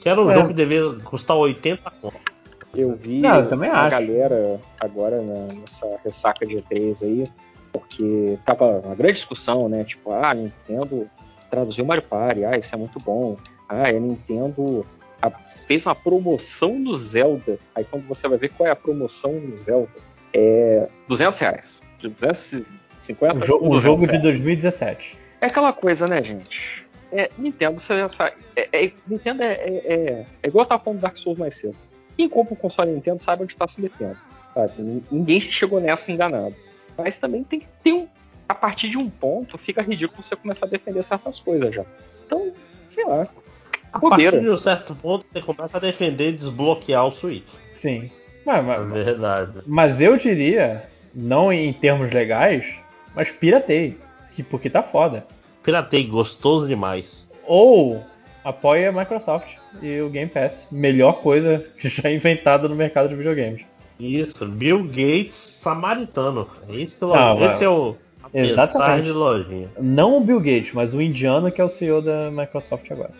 Que 0.00 0.08
era 0.08 0.20
um 0.20 0.30
É. 0.30 0.34
jogo 0.34 0.48
que 0.48 0.54
devia 0.54 0.94
custar 1.04 1.36
80 1.36 1.90
conto. 2.00 2.16
Eu 2.74 2.96
vi 2.96 3.20
Não, 3.20 3.40
eu 3.40 3.48
também 3.48 3.68
a 3.68 3.82
acho. 3.82 3.90
galera 3.90 4.58
agora 4.80 5.20
na- 5.20 5.52
nessa 5.52 5.86
ressaca 6.02 6.46
de 6.46 6.56
E3 6.56 7.02
aí, 7.02 7.30
porque 7.70 8.38
tava 8.46 8.80
uma 8.80 8.94
grande 8.94 9.14
discussão, 9.14 9.68
né? 9.68 9.84
Tipo, 9.84 10.10
ah, 10.12 10.32
Nintendo 10.32 11.06
traduziu 11.50 11.84
Mario 11.84 12.02
Party, 12.02 12.44
ah, 12.46 12.56
isso 12.56 12.74
é 12.74 12.78
muito 12.78 12.98
bom. 12.98 13.36
Ah, 13.72 13.88
a 13.88 13.92
Nintendo 13.92 14.84
fez 15.66 15.86
uma 15.86 15.94
promoção 15.94 16.82
do 16.82 16.94
Zelda. 16.94 17.58
Aí 17.74 17.84
quando 17.84 18.06
você 18.06 18.28
vai 18.28 18.36
ver 18.38 18.50
qual 18.50 18.68
é 18.68 18.72
a 18.72 18.76
promoção 18.76 19.38
do 19.38 19.56
Zelda, 19.56 19.88
é 20.34 20.88
200 21.08 21.38
reais. 21.38 21.82
De 21.98 22.08
250 22.08 23.34
O, 23.36 23.40
jo- 23.40 23.58
por 23.58 23.66
o 23.66 23.70
200 23.70 23.82
jogo 23.82 24.00
de 24.02 24.06
reais. 24.08 24.22
2017. 24.22 25.18
É 25.40 25.46
aquela 25.46 25.72
coisa, 25.72 26.06
né, 26.06 26.22
gente? 26.22 26.86
É, 27.10 27.30
Nintendo, 27.38 27.78
você 27.80 27.96
já 27.98 28.08
sabe. 28.08 28.36
É, 28.56 28.84
é- 28.86 28.92
Nintendo 29.06 29.42
é, 29.42 29.52
é, 29.52 29.94
é, 29.94 30.26
é 30.42 30.48
igual 30.48 30.64
eu 30.64 30.68
tava 30.68 30.82
falando 30.82 30.98
do 30.98 31.02
Dark 31.02 31.16
Souls 31.16 31.38
mais 31.38 31.54
cedo. 31.54 31.76
Quem 32.16 32.28
compra 32.28 32.54
um 32.54 32.56
console 32.56 32.90
Nintendo 32.90 33.22
sabe 33.22 33.42
onde 33.44 33.56
tá 33.56 33.66
se 33.66 33.80
metendo. 33.80 34.16
sabe? 34.54 35.02
Ninguém 35.10 35.40
chegou 35.40 35.80
nessa 35.80 36.10
enganado. 36.12 36.54
Mas 36.96 37.16
também 37.18 37.42
tem 37.44 37.60
que 37.60 37.66
ter 37.82 37.92
um. 37.92 38.06
A 38.48 38.54
partir 38.54 38.90
de 38.90 38.98
um 38.98 39.08
ponto, 39.08 39.56
fica 39.56 39.80
ridículo 39.80 40.22
você 40.22 40.36
começar 40.36 40.66
a 40.66 40.68
defender 40.68 41.02
certas 41.02 41.40
coisas 41.40 41.74
já. 41.74 41.84
Então, 42.26 42.52
sei 42.88 43.04
lá. 43.04 43.26
A 43.92 44.00
partir 44.00 44.40
de 44.40 44.48
um 44.48 44.56
certo 44.58 44.94
ponto, 44.94 45.26
você 45.30 45.40
começa 45.40 45.76
a 45.76 45.80
defender 45.80 46.30
e 46.30 46.32
desbloquear 46.32 47.06
o 47.06 47.12
Switch. 47.12 47.44
Sim. 47.74 48.10
Mas, 48.44 48.58
É 48.68 48.78
mas, 48.78 49.04
verdade. 49.04 49.52
mas 49.66 50.00
eu 50.00 50.16
diria, 50.16 50.84
não 51.14 51.52
em 51.52 51.72
termos 51.72 52.10
legais, 52.10 52.64
mas 53.14 53.30
piratei. 53.30 53.96
Que, 54.34 54.42
porque 54.42 54.70
tá 54.70 54.82
foda. 54.82 55.26
Piratei, 55.62 56.04
gostoso 56.06 56.66
demais. 56.66 57.28
Ou 57.46 58.02
apoia 58.42 58.88
a 58.88 58.92
Microsoft 58.92 59.56
e 59.82 60.00
o 60.00 60.08
Game 60.08 60.30
Pass. 60.30 60.66
Melhor 60.72 61.20
coisa 61.20 61.64
já 61.78 62.10
inventada 62.10 62.66
no 62.68 62.74
mercado 62.74 63.08
de 63.08 63.14
videogames. 63.14 63.62
Isso, 64.00 64.44
Bill 64.46 64.82
Gates 64.84 65.34
samaritano. 65.36 66.48
É 66.68 66.74
isso 66.76 66.96
que 66.96 67.04
eu 67.04 67.14
Ah, 67.14 67.36
Esse 67.40 67.62
é 67.62 67.68
o 67.68 67.94
Exatamente. 68.34 69.04
de 69.04 69.12
lojinha. 69.12 69.68
Não 69.78 70.16
o 70.16 70.20
Bill 70.20 70.40
Gates, 70.40 70.72
mas 70.72 70.94
o 70.94 71.00
indiano 71.02 71.52
que 71.52 71.60
é 71.60 71.64
o 71.64 71.68
CEO 71.68 72.00
da 72.00 72.30
Microsoft 72.30 72.90
agora. 72.90 73.10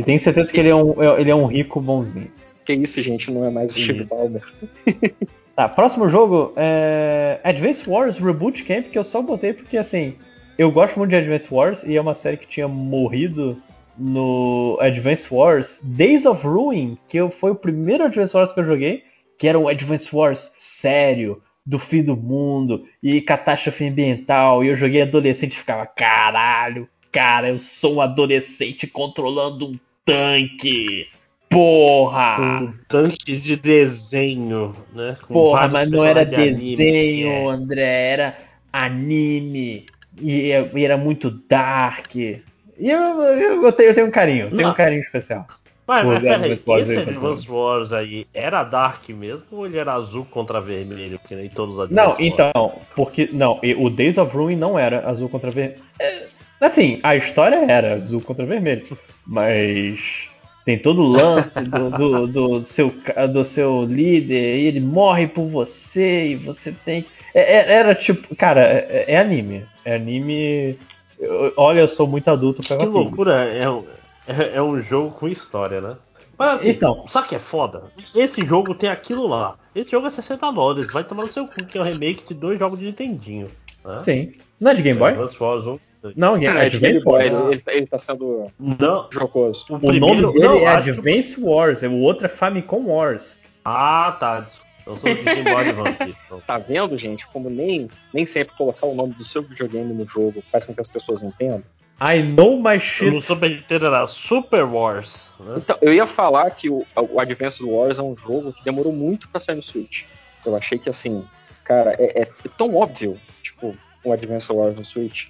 Que 0.00 0.06
tenho 0.06 0.20
certeza 0.20 0.52
que 0.52 0.58
ele 0.60 0.68
é 0.68 0.74
um, 0.74 1.18
ele 1.18 1.30
é 1.30 1.34
um 1.34 1.46
rico 1.46 1.80
bonzinho. 1.80 2.30
Que 2.64 2.72
isso, 2.72 3.00
gente, 3.02 3.30
não 3.30 3.44
é 3.44 3.50
mais 3.50 3.72
o 3.72 3.78
Steve. 3.78 4.04
Ballmer. 4.04 4.42
Tá, 5.56 5.68
próximo 5.68 6.08
jogo 6.08 6.54
é 6.56 7.38
Advance 7.44 7.86
Wars 7.86 8.16
Reboot 8.16 8.62
Camp, 8.64 8.86
que 8.86 8.96
eu 8.96 9.04
só 9.04 9.20
botei 9.20 9.52
porque, 9.52 9.76
assim, 9.76 10.14
eu 10.56 10.70
gosto 10.70 10.98
muito 10.98 11.10
de 11.10 11.16
Advance 11.16 11.52
Wars 11.52 11.82
e 11.82 11.96
é 11.96 12.00
uma 12.00 12.14
série 12.14 12.38
que 12.38 12.46
tinha 12.46 12.66
morrido 12.66 13.60
no 13.98 14.78
Advance 14.80 15.26
Wars 15.30 15.80
Days 15.84 16.24
of 16.24 16.46
Ruin, 16.46 16.96
que 17.06 17.18
foi 17.28 17.50
o 17.50 17.54
primeiro 17.54 18.04
Advance 18.04 18.34
Wars 18.34 18.54
que 18.54 18.60
eu 18.60 18.64
joguei, 18.64 19.04
que 19.38 19.46
era 19.46 19.58
um 19.58 19.68
Advance 19.68 20.08
Wars 20.16 20.50
sério, 20.56 21.42
do 21.66 21.78
fim 21.78 22.02
do 22.02 22.16
mundo 22.16 22.86
e 23.02 23.20
catástrofe 23.20 23.86
ambiental, 23.86 24.64
e 24.64 24.68
eu 24.68 24.76
joguei 24.76 25.02
adolescente 25.02 25.52
e 25.52 25.58
ficava, 25.58 25.84
caralho, 25.84 26.88
cara, 27.12 27.50
eu 27.50 27.58
sou 27.58 27.96
um 27.96 28.00
adolescente 28.00 28.86
controlando 28.86 29.68
um 29.68 29.78
tanque. 30.04 31.08
Porra! 31.48 32.62
Um 32.62 32.72
tanque 32.88 33.36
de 33.36 33.56
desenho, 33.56 34.74
né? 34.94 35.16
Com 35.26 35.34
Porra, 35.34 35.66
mas 35.68 35.90
não 35.90 36.04
era 36.04 36.24
de 36.24 36.36
anime, 36.36 36.76
desenho, 36.76 37.28
é. 37.28 37.46
André, 37.48 38.10
era 38.12 38.38
anime. 38.72 39.86
E, 40.20 40.52
e 40.52 40.84
era 40.84 40.96
muito 40.96 41.30
dark. 41.30 42.14
E 42.14 42.42
eu, 42.78 43.22
eu, 43.22 43.64
eu 43.64 43.72
tenho, 43.72 43.88
eu 43.90 43.94
tenho 43.94 44.06
um 44.06 44.10
carinho, 44.10 44.48
tenho 44.50 44.62
Não. 44.62 44.70
um 44.70 44.74
carinho 44.74 45.02
especial. 45.02 45.46
Mas, 45.86 46.06
mas 46.06 46.20
peraí, 46.20 46.52
esse 46.52 46.70
aí 46.70 46.98
Advance 46.98 47.50
Wars 47.50 47.92
aí 47.92 48.24
era 48.32 48.62
Dark 48.62 49.08
mesmo 49.08 49.44
ou 49.50 49.66
ele 49.66 49.76
era 49.76 49.92
azul 49.92 50.24
contra 50.24 50.60
vermelho? 50.60 51.18
Porque 51.18 51.34
nem 51.34 51.48
todos 51.50 51.74
os 51.74 51.80
Advance 51.80 51.96
Não, 51.96 52.10
Wars. 52.10 52.20
então, 52.20 52.78
porque. 52.94 53.28
Não, 53.32 53.58
o 53.76 53.90
Days 53.90 54.16
of 54.16 54.32
Ruin 54.36 54.54
não 54.54 54.78
era 54.78 55.08
azul 55.08 55.28
contra 55.28 55.50
vermelho. 55.50 55.82
É, 55.98 56.28
assim, 56.60 57.00
a 57.02 57.16
história 57.16 57.64
era 57.70 57.94
azul 57.94 58.20
contra 58.20 58.44
vermelho. 58.44 58.82
Mas. 59.26 60.28
Tem 60.64 60.78
todo 60.78 61.02
o 61.02 61.08
lance 61.08 61.58
do, 61.64 61.90
do, 61.90 62.26
do 62.26 62.64
seu, 62.64 62.92
do 63.32 63.42
seu 63.44 63.84
líder, 63.86 64.58
e 64.58 64.66
ele 64.66 64.78
morre 64.80 65.26
por 65.26 65.46
você, 65.46 66.28
e 66.28 66.36
você 66.36 66.70
tem 66.84 67.02
que. 67.02 67.08
é- 67.34 67.56
é- 67.56 67.72
era 67.72 67.94
tipo. 67.94 68.36
Cara, 68.36 68.60
é, 68.60 69.04
é 69.08 69.18
anime. 69.18 69.64
É 69.84 69.94
anime. 69.96 70.78
eu- 71.18 71.52
olha, 71.56 71.80
eu 71.80 71.88
sou 71.88 72.06
muito 72.06 72.30
adulto 72.30 72.62
pra 72.62 72.76
Que 72.76 72.84
loucura, 72.84 73.44
é 73.44 73.68
um, 73.70 73.84
é, 74.28 74.56
é 74.56 74.62
um 74.62 74.80
jogo 74.82 75.12
com 75.12 75.28
história, 75.28 75.80
né? 75.80 75.96
Mas 76.38 76.60
assim, 76.60 76.70
Então. 76.70 77.04
o 77.06 77.22
que 77.22 77.34
é 77.34 77.38
foda? 77.38 77.84
Esse 78.14 78.44
jogo 78.46 78.74
tem 78.74 78.88
aquilo 78.90 79.26
lá. 79.26 79.56
Esse 79.74 79.90
jogo 79.90 80.06
é 80.06 80.10
60 80.10 80.50
dólares, 80.50 80.92
vai 80.92 81.04
tomar 81.04 81.24
no 81.24 81.28
seu 81.32 81.46
cu, 81.46 81.64
que 81.66 81.76
é 81.76 81.80
o 81.80 81.84
remake 81.84 82.24
de 82.28 82.34
dois 82.34 82.58
jogos 82.58 82.78
de 82.78 82.86
Nintendinho. 82.86 83.48
Né? 83.84 84.00
Sim. 84.02 84.32
Não 84.58 84.70
é 84.70 84.74
de 84.74 84.82
Game 84.82 84.98
Boy? 84.98 85.12
1. 85.12 85.78
Não, 86.16 86.36
é 86.36 86.40
Game 86.40 86.58
Advance 86.58 87.02
Wars. 87.04 87.24
ele, 87.32 87.42
ele 87.52 87.60
tá- 87.60 87.72
ele 87.74 87.86
tá 87.86 87.98
sendo 87.98 88.50
Não, 88.58 89.08
jocoso. 89.12 89.64
o, 89.70 89.74
O 89.76 89.78
primeiro, 89.80 90.06
nome 90.06 90.32
dele 90.32 90.44
não, 90.46 90.56
é 90.68 90.82
que- 90.82 90.90
Advance 90.90 91.40
Wars, 91.40 91.82
o 91.82 91.98
outro 91.98 92.26
é 92.26 92.28
Famicom 92.28 92.84
Wars. 92.86 93.36
Ah, 93.64 94.16
tá. 94.18 94.46
Eu 94.86 94.96
sou 94.98 95.14
do 95.14 95.22
Game 95.22 95.42
Boy 95.44 95.68
Advance. 95.68 95.96
então. 96.26 96.40
Tá 96.46 96.58
vendo, 96.58 96.96
gente? 96.96 97.26
Como 97.28 97.50
nem, 97.50 97.88
nem 98.14 98.24
sempre 98.26 98.56
colocar 98.56 98.86
o 98.86 98.94
nome 98.94 99.12
do 99.14 99.24
seu 99.24 99.42
videogame 99.42 99.92
no 99.92 100.06
jogo 100.06 100.42
faz 100.50 100.64
com 100.64 100.74
que 100.74 100.80
as 100.80 100.88
pessoas 100.88 101.22
entendam. 101.22 101.62
I 102.02 102.22
know 102.22 102.56
my 102.56 102.74
No 102.76 102.80
shit. 102.80 103.20
Super 103.22 103.50
Nintendo 103.50 103.86
era 103.86 104.06
Super 104.06 104.64
Wars. 104.64 105.28
Né? 105.38 105.56
Então, 105.58 105.76
eu 105.82 105.92
ia 105.92 106.06
falar 106.06 106.50
que 106.52 106.70
o, 106.70 106.86
o 106.96 107.20
Advance 107.20 107.62
Wars 107.62 107.98
é 107.98 108.02
um 108.02 108.16
jogo 108.16 108.54
que 108.54 108.64
demorou 108.64 108.90
muito 108.92 109.28
pra 109.28 109.38
sair 109.38 109.56
no 109.56 109.62
Switch. 109.62 110.04
Eu 110.46 110.56
achei 110.56 110.78
que, 110.78 110.88
assim, 110.88 111.22
cara, 111.62 111.94
é, 111.98 112.22
é 112.22 112.28
tão 112.56 112.74
óbvio, 112.74 113.20
tipo, 113.42 113.76
o 114.02 114.12
Advance 114.14 114.50
Wars 114.50 114.74
no 114.74 114.84
Switch. 114.84 115.26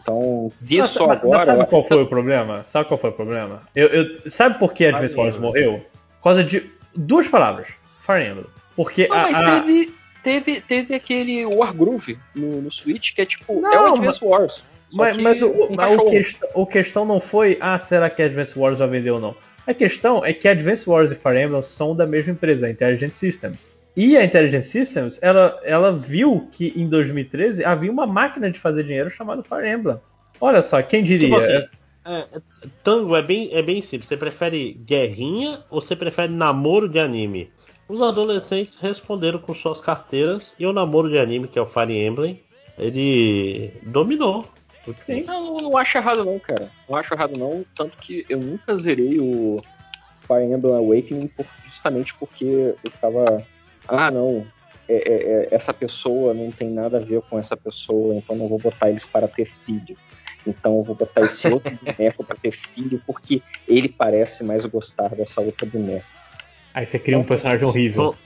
Então, 0.00 0.50
vi 0.60 0.78
Mas- 0.78 0.90
só 0.90 1.06
mas- 1.06 1.18
mas 1.22 1.32
agora. 1.32 1.46
sabe 1.46 1.66
qual 1.70 1.84
foi 1.86 2.02
o 2.02 2.06
problema? 2.06 2.64
Sabe 2.64 2.88
qual 2.88 2.98
foi 2.98 3.10
o 3.10 3.12
problema? 3.12 3.62
Eu, 3.74 3.88
eu- 3.88 4.30
sabe 4.30 4.58
por 4.58 4.72
que 4.72 4.86
Advance 4.86 5.14
Wars 5.14 5.36
morreu? 5.36 5.84
Por 6.18 6.24
causa 6.24 6.44
de 6.44 6.70
duas 6.94 7.28
palavras. 7.28 7.68
Fire 8.06 8.24
Emblem. 8.28 8.46
Porque 8.74 9.06
Não, 9.06 9.16
a, 9.16 9.22
mas 9.22 9.36
a- 9.40 9.60
teve, 9.60 9.94
teve, 10.22 10.60
teve 10.60 10.94
aquele 10.94 11.44
Wargroove 11.46 12.18
no, 12.34 12.62
no 12.62 12.70
Switch, 12.70 13.14
que 13.14 13.20
é 13.22 13.26
tipo, 13.26 13.58
é 13.58 13.60
Não, 13.60 13.90
o 13.90 13.94
Advance 13.94 14.24
Wars. 14.24 14.64
só 14.88 14.96
Mas, 15.02 15.16
que 15.16 15.22
mas 15.22 15.42
o, 15.42 15.68
mas 15.74 15.96
o, 15.96 16.04
quest, 16.06 16.36
o 16.54 16.66
questão 16.66 17.04
não 17.04 17.20
foi, 17.20 17.58
ah, 17.60 17.78
será 17.78 18.08
que 18.10 18.22
Advance 18.22 18.58
Wars 18.58 18.78
vai 18.78 18.88
vender 18.88 19.10
ou 19.10 19.20
não? 19.20 19.34
A 19.66 19.72
questão 19.74 20.24
é 20.24 20.32
que 20.32 20.48
Advance 20.48 20.88
Wars 20.88 21.12
e 21.12 21.14
Fire 21.14 21.40
Emblem 21.40 21.62
são 21.62 21.94
da 21.94 22.04
mesma 22.06 22.32
empresa, 22.32 22.66
a 22.66 22.70
Intelligent 22.70 23.12
Systems. 23.12 23.68
E 23.96 24.16
a 24.16 24.24
Intelligent 24.24 24.62
Systems, 24.64 25.18
ela, 25.22 25.60
ela 25.64 25.92
viu 25.92 26.48
que 26.50 26.72
em 26.76 26.88
2013 26.88 27.64
havia 27.64 27.90
uma 27.92 28.06
máquina 28.06 28.50
de 28.50 28.58
fazer 28.58 28.84
dinheiro 28.84 29.10
chamada 29.10 29.42
Fire 29.42 29.68
Emblem. 29.68 29.98
Olha 30.40 30.62
só, 30.62 30.82
quem 30.82 31.04
diria? 31.04 31.28
Tipo 31.28 31.40
assim, 31.40 31.76
É, 32.04 32.18
é, 32.18 32.40
tango 32.82 33.14
é 33.14 33.22
bem, 33.22 33.50
é 33.52 33.62
bem 33.62 33.82
simples. 33.82 34.08
Você 34.08 34.16
prefere 34.16 34.72
guerrinha 34.86 35.60
ou 35.70 35.80
você 35.80 35.94
prefere 35.94 36.32
namoro 36.32 36.88
de 36.88 36.98
anime? 36.98 37.50
Os 37.88 38.00
adolescentes 38.00 38.76
responderam 38.80 39.38
com 39.38 39.54
suas 39.54 39.78
carteiras 39.80 40.54
e 40.58 40.64
o 40.66 40.72
namoro 40.72 41.10
de 41.10 41.18
anime, 41.18 41.46
que 41.46 41.58
é 41.58 41.62
o 41.62 41.66
Fire 41.66 41.92
Emblem, 41.94 42.40
ele 42.78 43.72
dominou. 43.82 44.46
Sim. 45.02 45.22
Não, 45.24 45.44
não, 45.44 45.56
não 45.58 45.76
acho 45.76 45.96
errado 45.98 46.24
não, 46.24 46.38
cara. 46.38 46.68
Não 46.88 46.96
acho 46.98 47.12
errado 47.14 47.38
não, 47.38 47.64
tanto 47.76 47.96
que 47.98 48.24
eu 48.28 48.38
nunca 48.40 48.76
zerei 48.78 49.20
o 49.20 49.62
Fire 50.26 50.44
Emblem 50.44 50.74
Awakening 50.74 51.28
por- 51.28 51.46
justamente 51.66 52.14
porque 52.14 52.44
eu 52.82 52.90
ficava, 52.90 53.46
ah 53.88 54.10
não, 54.10 54.46
é- 54.88 54.94
é- 54.94 55.22
é, 55.32 55.48
essa 55.50 55.72
pessoa 55.72 56.34
não 56.34 56.50
tem 56.50 56.70
nada 56.70 56.98
a 56.98 57.00
ver 57.00 57.22
com 57.22 57.38
essa 57.38 57.56
pessoa, 57.56 58.14
então 58.14 58.36
não 58.36 58.48
vou 58.48 58.58
botar 58.58 58.88
eles 58.90 59.04
para 59.04 59.28
ter 59.28 59.50
filho. 59.64 59.96
Então 60.46 60.78
eu 60.78 60.82
vou 60.82 60.94
botar 60.94 61.22
esse 61.22 61.48
outro 61.52 61.78
boneco 61.82 62.24
para 62.24 62.36
ter 62.36 62.50
filho 62.52 63.00
porque 63.06 63.42
ele 63.66 63.88
parece 63.88 64.42
mais 64.44 64.64
gostar 64.64 65.08
dessa 65.14 65.40
outra 65.40 65.66
boneca. 65.66 66.04
Aí 66.74 66.86
você 66.86 66.98
cria 66.98 67.18
um 67.18 67.24
personagem 67.24 67.66
horrível. 67.66 68.16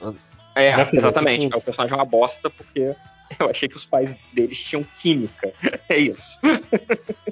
É, 0.55 0.71
Já 0.71 0.85
fiz 0.85 0.99
exatamente. 0.99 1.45
isso. 1.45 1.53
É, 1.53 1.57
o 1.57 1.61
personagem 1.61 1.93
é 1.93 1.97
uma 1.97 2.05
bosta 2.05 2.49
porque 2.49 2.95
eu 3.39 3.49
achei 3.49 3.67
que 3.69 3.75
os 3.75 3.85
pais 3.85 4.15
deles 4.33 4.57
tinham 4.59 4.83
química. 4.99 5.51
É 5.89 5.97
isso. 5.97 6.37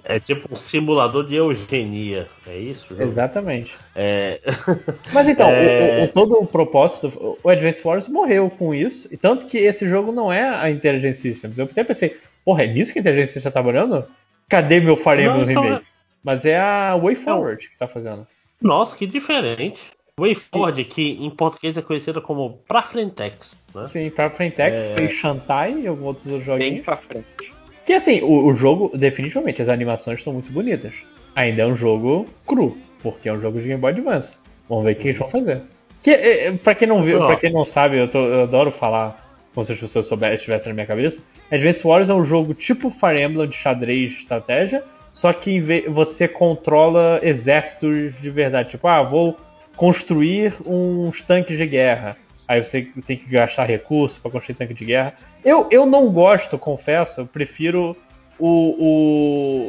É 0.05 0.17
tipo 0.17 0.53
um 0.53 0.55
simulador 0.55 1.27
de 1.27 1.35
eugenia. 1.35 2.29
É 2.47 2.57
isso? 2.57 2.87
João? 2.95 3.05
Exatamente. 3.09 3.75
É, 3.93 4.39
Mas 5.11 5.27
então, 5.27 5.49
É. 5.49 6.01
o, 6.01 6.05
o- 6.05 6.07
todo 6.07 6.41
o 6.41 6.47
propósito, 6.47 7.37
o 7.43 7.49
Advance 7.49 7.81
Wars 7.85 8.07
morreu 8.07 8.49
com 8.49 8.73
isso, 8.73 9.13
e 9.13 9.17
tanto 9.17 9.45
que 9.47 9.57
esse 9.57 9.87
jogo 9.89 10.13
não 10.13 10.31
é 10.31 10.47
a 10.47 10.69
Intelligent 10.71 11.15
Systems. 11.15 11.57
Eu 11.59 11.65
até 11.65 11.83
pensei, 11.83 12.17
porra, 12.45 12.63
é 12.63 12.67
nisso 12.67 12.93
que 12.93 12.99
a 12.99 13.01
Intelligent 13.01 13.25
Systems 13.25 13.43
tá 13.43 13.51
trabalhando? 13.51 14.05
Cadê 14.47 14.79
meu 14.79 14.95
Fire 14.95 15.23
Emblem 15.23 15.53
só 15.53 15.61
Remake? 15.61 15.85
Mas 16.23 16.45
é 16.45 16.57
a 16.57 16.95
WayForward 16.95 17.67
que 17.67 17.77
tá 17.77 17.87
fazendo. 17.89 18.25
Nossa, 18.61 18.95
que 18.95 19.05
diferente. 19.05 19.81
WayForward, 20.19 20.81
que 20.85 21.17
em 21.21 21.29
português 21.29 21.75
é 21.75 21.81
conhecida 21.81 22.21
como 22.21 22.59
Pra 22.67 22.81
Frentex. 22.81 23.59
Né? 23.73 23.85
Sim, 23.87 24.09
pra 24.09 24.29
Frentex, 24.29 24.81
É. 24.81 24.95
fez 24.95 25.11
Shantai 25.11 25.81
e 25.81 25.87
alguns 25.87 26.05
outros 26.07 26.25
Bem 26.25 26.41
joguinhos. 26.41 26.81
pra 26.85 26.95
frente. 26.97 27.53
Que 27.85 27.93
assim, 27.93 28.21
o, 28.21 28.45
o 28.47 28.53
jogo, 28.53 28.91
definitivamente, 28.97 29.61
as 29.61 29.67
animações 29.69 30.23
são 30.23 30.31
muito 30.33 30.51
bonitas. 30.51 30.93
Ainda 31.35 31.63
é 31.63 31.65
um 31.67 31.75
jogo 31.75 32.25
cru, 32.47 32.77
porque 33.03 33.27
é 33.27 33.33
um 33.33 33.41
jogo 33.41 33.59
de 33.59 33.67
Game 33.67 33.81
Boy 33.81 33.91
Advance. 33.91 34.37
Vamos 34.69 34.85
ver 34.85 34.93
o 34.93 34.95
que 34.95 35.07
eles 35.09 35.19
vão 35.19 35.27
fazer. 35.27 35.61
Que, 36.01 36.11
é, 36.11 36.47
é, 36.47 36.51
pra 36.53 36.73
quem 36.73 36.87
não 36.87 37.03
viu, 37.03 37.19
para 37.19 37.35
quem 37.35 37.51
não 37.51 37.65
sabe, 37.65 37.97
eu, 37.97 38.07
tô- 38.07 38.25
eu 38.25 38.43
adoro 38.43 38.71
falar 38.71 39.21
como 39.53 39.65
se 39.65 39.73
as 39.73 39.79
pessoas 39.79 40.05
soubessem, 40.07 40.35
estivessem 40.35 40.69
na 40.69 40.75
minha 40.75 40.87
cabeça. 40.87 41.21
Advance 41.51 41.85
Wars 41.85 42.09
é 42.09 42.13
um 42.13 42.23
jogo 42.23 42.53
tipo 42.53 42.89
Fire 42.89 43.21
Emblem 43.21 43.49
de 43.49 43.55
xadrez 43.57 44.13
de 44.13 44.19
estratégia, 44.21 44.81
só 45.13 45.31
que 45.33 45.59
você 45.89 46.27
controla 46.27 47.19
exércitos 47.21 48.13
de 48.21 48.29
verdade. 48.29 48.69
Tipo, 48.69 48.87
ah, 48.87 49.03
vou 49.03 49.37
construir 49.75 50.53
uns 50.65 51.21
tanques 51.21 51.57
de 51.57 51.65
guerra. 51.65 52.17
Aí 52.47 52.63
você 52.63 52.87
tem 53.05 53.17
que 53.17 53.27
gastar 53.29 53.65
recursos 53.65 54.19
para 54.19 54.31
construir 54.31 54.55
tanque 54.55 54.73
de 54.73 54.85
guerra. 54.85 55.13
Eu, 55.43 55.67
eu 55.71 55.85
não 55.85 56.11
gosto, 56.11 56.57
confesso, 56.57 57.21
eu 57.21 57.25
prefiro 57.25 57.95
o. 58.39 58.75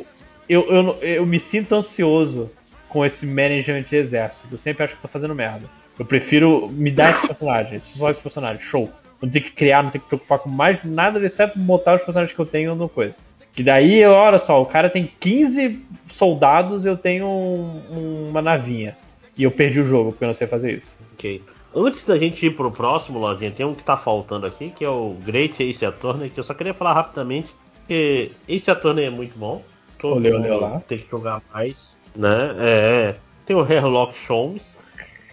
o 0.01 0.05
eu, 0.49 0.67
eu, 0.69 0.99
eu 1.03 1.27
me 1.27 1.41
sinto 1.41 1.75
ansioso 1.75 2.51
com 2.89 3.05
esse 3.05 3.27
management 3.27 3.83
de 3.83 3.97
exército. 3.97 4.49
Eu 4.53 4.59
sempre 4.59 4.85
acho 4.85 4.95
que 4.95 5.03
tô 5.03 5.09
fazendo 5.09 5.35
merda. 5.35 5.69
Eu 5.99 6.05
prefiro 6.05 6.69
me 6.71 6.91
dar 6.91 7.11
esse 7.11 7.27
personagem, 7.27 7.81
só 7.81 8.11
esse 8.11 8.21
personagem, 8.21 8.61
show. 8.63 8.91
Não 9.21 9.31
ter 9.31 9.41
que 9.41 9.51
criar, 9.51 9.83
não 9.83 9.91
ter 9.91 9.99
que 9.99 10.07
preocupar 10.07 10.39
com 10.39 10.51
mais 10.51 10.79
nada, 10.85 11.25
exceto 11.25 11.59
botar 11.59 11.95
os 11.97 12.03
personagens 12.03 12.35
que 12.35 12.41
eu 12.41 12.47
tenho 12.47 12.75
no 12.75 12.89
coisa. 12.89 13.17
E 13.57 13.63
daí, 13.63 14.05
olha 14.05 14.39
só, 14.39 14.61
o 14.61 14.67
cara 14.67 14.91
tem 14.91 15.11
15 15.19 15.81
soldados 16.11 16.85
eu 16.85 16.97
tenho 16.97 17.27
um- 17.27 18.29
uma 18.29 18.43
navinha. 18.43 18.95
E 19.37 19.43
eu 19.43 19.51
perdi 19.51 19.81
o 19.81 19.87
jogo 19.87 20.13
porque 20.13 20.25
eu 20.25 20.29
não 20.29 20.35
sei 20.35 20.47
fazer 20.47 20.77
isso. 20.79 20.97
Ok. 21.15 21.43
Antes 21.75 22.05
da 22.05 22.17
gente 22.19 22.47
ir 22.47 22.51
pro 22.57 22.71
próximo, 22.71 23.19
Lojinha, 23.19 23.51
tem 23.51 23.67
um 23.67 23.75
que 23.75 23.83
tá 23.85 23.97
faltando 23.97 24.47
aqui, 24.47 24.71
que 24.71 24.85
é 24.85 24.89
o 24.89 25.15
Great 25.25 25.63
Ace 25.63 25.85
Attorney, 25.85 26.31
que 26.31 26.41
eu 26.41 26.45
só 26.45 26.55
queria 26.55 26.73
falar 26.73 26.95
rapidamente, 26.95 27.49
que 27.87 28.33
Ace 28.49 28.71
Attorney 28.71 29.05
é 29.05 29.11
muito 29.11 29.39
bom. 29.39 29.63
Todo 29.99 30.17
Olê, 30.17 30.33
olê, 30.33 30.51
olá. 30.51 30.81
tem 30.89 30.99
que 30.99 31.11
jogar 31.11 31.43
mais, 31.53 31.97
né? 32.15 32.55
É, 32.59 33.15
tem 33.45 33.55
o 33.55 33.71
Herlock 33.71 34.17
Sholmes, 34.27 34.75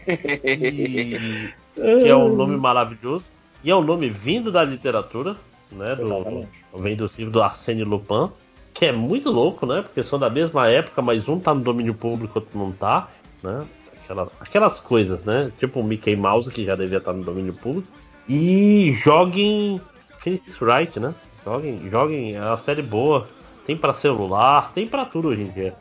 e- 0.06 1.50
que 1.76 2.08
é 2.10 2.16
um 2.16 2.30
nome 2.36 2.58
maravilhoso, 2.58 3.26
e 3.64 3.70
é 3.72 3.76
um 3.76 3.82
nome 3.84 4.10
vindo 4.10 4.52
da 4.52 4.64
literatura, 4.64 5.36
né? 5.72 5.96
Do, 5.96 6.48
vem 6.82 6.96
do 6.96 7.10
livro 7.18 7.32
do 7.32 7.42
Arsène 7.42 7.84
Lupin, 7.84 8.30
que 8.74 8.86
é 8.86 8.92
muito 8.92 9.32
louco, 9.32 9.66
né? 9.66 9.82
Porque 9.82 10.04
são 10.04 10.20
da 10.20 10.30
mesma 10.30 10.70
época, 10.70 11.02
mas 11.02 11.28
um 11.30 11.40
tá 11.40 11.54
no 11.54 11.62
domínio 11.62 11.94
público, 11.94 12.40
outro 12.40 12.58
não 12.58 12.72
tá, 12.72 13.08
né? 13.42 13.66
Aquela- 14.04 14.28
aquelas 14.40 14.80
coisas, 14.80 15.24
né? 15.24 15.52
Tipo 15.60 15.80
o 15.80 15.84
Mickey 15.84 16.16
Mouse, 16.16 16.52
que 16.52 16.66
já 16.66 16.76
devia 16.76 16.98
estar 16.98 17.14
no 17.14 17.24
domínio 17.24 17.54
público. 17.54 17.88
E 18.28 18.94
joguem 19.04 19.80
Phoenix 20.20 20.62
Wright, 20.62 21.00
né? 21.00 21.14
Joguem, 21.46 21.90
joguem, 21.90 22.36
é 22.36 22.42
uma 22.42 22.58
série 22.58 22.82
boa. 22.82 23.28
Tem 23.66 23.76
pra 23.78 23.94
celular, 23.94 24.72
tem 24.74 24.88
pra 24.88 25.06
tudo 25.06 25.30
hoje 25.30 25.42
em 25.42 25.50
dia. 25.50 25.74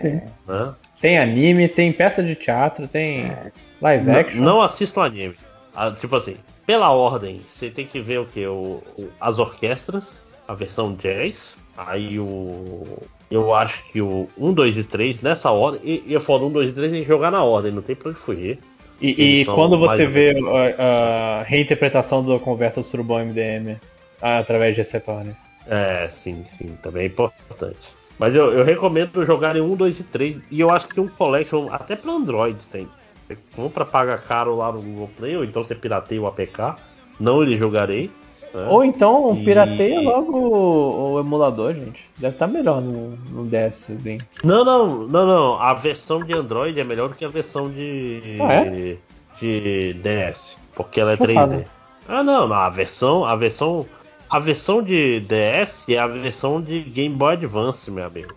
Sim. 0.00 0.20
Né? 0.46 0.74
Tem 1.00 1.18
anime, 1.18 1.68
tem 1.68 1.92
peça 1.92 2.22
de 2.22 2.34
teatro, 2.34 2.86
tem 2.86 3.32
live 3.80 4.06
Não, 4.06 4.14
action. 4.18 4.40
não 4.42 4.60
assistam 4.62 5.02
anime. 5.02 5.34
Ah, 5.74 5.90
tipo 5.90 6.14
assim, 6.14 6.36
pela 6.66 6.90
ordem, 6.90 7.40
você 7.40 7.70
tem 7.70 7.86
que 7.86 8.00
ver 8.00 8.20
o 8.20 8.26
que? 8.26 8.46
O, 8.46 8.82
o- 8.98 9.08
as 9.20 9.38
orquestras, 9.38 10.10
a 10.46 10.54
versão 10.54 10.94
jazz, 10.94 11.56
aí 11.76 12.18
o. 12.20 12.84
Eu 13.32 13.54
acho 13.54 13.82
que 13.90 14.00
o 14.02 14.28
1, 14.36 14.52
2 14.52 14.78
e 14.78 14.84
3, 14.84 15.22
nessa 15.22 15.50
ordem, 15.50 15.80
e, 15.82 16.04
e 16.06 16.12
eu 16.12 16.20
falo 16.20 16.48
1, 16.48 16.52
2 16.52 16.68
e 16.68 16.72
3 16.72 16.92
tem 16.92 17.02
que 17.02 17.08
jogar 17.08 17.30
na 17.30 17.42
ordem, 17.42 17.72
não 17.72 17.80
tem 17.80 17.96
pra 17.96 18.10
onde 18.10 18.18
fugir. 18.18 18.58
E, 19.00 19.40
e 19.40 19.44
quando 19.46 19.78
você 19.78 20.06
vê 20.06 20.36
a, 20.78 21.40
a 21.40 21.42
reinterpretação 21.42 22.24
da 22.24 22.38
conversa 22.38 22.80
do 22.80 22.86
Surubom 22.86 23.18
MDM 23.24 23.76
através 24.20 24.74
de 24.74 24.82
Acetone. 24.82 25.34
É, 25.66 26.08
sim, 26.12 26.44
sim, 26.56 26.76
também 26.82 27.04
é 27.04 27.06
importante. 27.06 27.88
Mas 28.18 28.36
eu, 28.36 28.52
eu 28.52 28.64
recomendo 28.64 29.24
jogarem 29.24 29.62
1, 29.62 29.74
2 29.76 29.98
e 29.98 30.02
3. 30.04 30.36
E 30.50 30.60
eu 30.60 30.70
acho 30.70 30.86
que 30.88 31.00
um 31.00 31.08
collection, 31.08 31.68
até 31.72 31.96
para 31.96 32.12
Android 32.12 32.58
tem. 32.70 32.86
Você 33.26 33.36
compra, 33.56 33.84
paga 33.84 34.18
caro 34.18 34.54
lá 34.56 34.70
no 34.70 34.80
Google 34.80 35.10
Play, 35.16 35.36
ou 35.36 35.44
então 35.44 35.64
você 35.64 35.74
pirateia 35.74 36.20
o 36.20 36.26
APK. 36.26 36.76
Não 37.18 37.42
ele 37.42 37.56
jogarei. 37.56 38.10
Né? 38.54 38.66
Ou 38.68 38.84
então 38.84 39.34
E- 39.40 39.44
pirateia 39.44 40.00
logo 40.00 40.36
o, 40.38 41.12
o 41.14 41.20
emulador, 41.20 41.74
gente. 41.74 42.04
Deve 42.18 42.34
estar 42.34 42.46
melhor 42.46 42.80
no, 42.80 43.16
no 43.30 43.44
DSzinho. 43.46 44.20
Não, 44.44 44.64
não, 44.64 45.06
não, 45.06 45.26
não. 45.26 45.60
A 45.60 45.74
versão 45.74 46.22
de 46.24 46.32
Android 46.32 46.78
é 46.78 46.84
melhor 46.84 47.08
do 47.08 47.14
que 47.14 47.24
a 47.24 47.28
versão 47.28 47.70
de. 47.70 48.36
Ah, 48.40 48.52
é? 48.54 48.96
de 49.40 49.94
DS. 49.94 50.58
Porque 50.74 51.00
ela 51.00 51.12
é 51.12 51.16
Chocado. 51.16 51.54
3D. 51.54 51.64
Ah 52.08 52.22
não, 52.22 52.46
não. 52.48 52.56
A 52.56 52.68
versão. 52.68 53.24
A 53.24 53.34
versão. 53.36 53.86
A 54.30 54.38
versão 54.38 54.82
de 54.82 55.20
DS 55.20 55.84
é 55.88 55.98
a 55.98 56.06
versão 56.06 56.60
de 56.60 56.80
Game 56.80 57.14
Boy 57.14 57.34
Advance, 57.34 57.90
meu 57.90 58.06
amigo. 58.06 58.34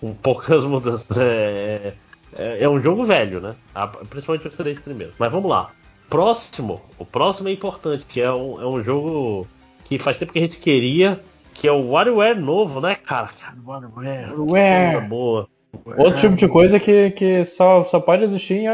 Com 0.00 0.12
poucas 0.14 0.64
mudanças. 0.66 1.16
É, 1.16 1.94
é, 2.36 2.64
é 2.64 2.68
um 2.68 2.80
jogo 2.80 3.04
velho, 3.04 3.40
né? 3.40 3.54
A- 3.74 3.86
Principalmente 3.86 4.46
os 4.48 4.54
três 4.54 4.78
primeiros. 4.80 5.14
Mas 5.18 5.32
vamos 5.32 5.48
lá. 5.50 5.70
Próximo. 6.10 6.80
O 6.98 7.04
próximo 7.04 7.48
é 7.48 7.52
importante, 7.52 8.04
que 8.08 8.20
é 8.20 8.32
um, 8.32 8.60
é 8.60 8.66
um 8.66 8.82
jogo 8.82 9.46
que 9.88 9.98
faz 9.98 10.18
tempo 10.18 10.32
que 10.32 10.38
a 10.38 10.42
gente 10.42 10.58
queria. 10.58 11.18
Que 11.54 11.66
é 11.66 11.72
o 11.72 11.90
WarioWare 11.90 12.38
novo, 12.38 12.80
né, 12.80 12.94
cara? 12.94 13.30
WarioWare. 13.66 14.32
WarioWare. 14.32 15.08
boa. 15.08 15.48
Outro 15.96 16.20
tipo 16.20 16.36
de 16.36 16.46
coisa 16.46 16.78
que, 16.78 17.10
que 17.10 17.44
só, 17.44 17.82
só 17.84 17.98
pode 17.98 18.22
existir 18.22 18.58
em. 18.58 18.68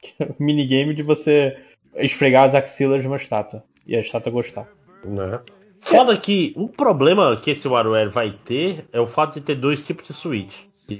Que 0.00 0.22
é 0.22 0.26
o 0.26 0.34
minigame 0.38 0.94
de 0.94 1.02
você 1.02 1.56
esfregar 1.96 2.44
as 2.44 2.54
axilas 2.54 3.02
de 3.02 3.08
uma 3.08 3.16
estátua. 3.16 3.64
E 3.86 3.96
a 3.96 4.00
estátua 4.00 4.32
gostar. 4.32 4.68
Né? 5.04 5.40
Foda 5.80 6.16
que 6.16 6.54
um 6.56 6.68
problema 6.68 7.36
que 7.36 7.50
esse 7.50 7.66
WarioWare 7.66 8.08
vai 8.08 8.32
ter 8.44 8.84
é 8.92 9.00
o 9.00 9.06
fato 9.06 9.34
de 9.34 9.40
ter 9.40 9.56
dois 9.56 9.84
tipos 9.84 10.06
de 10.06 10.12
Switch. 10.12 10.54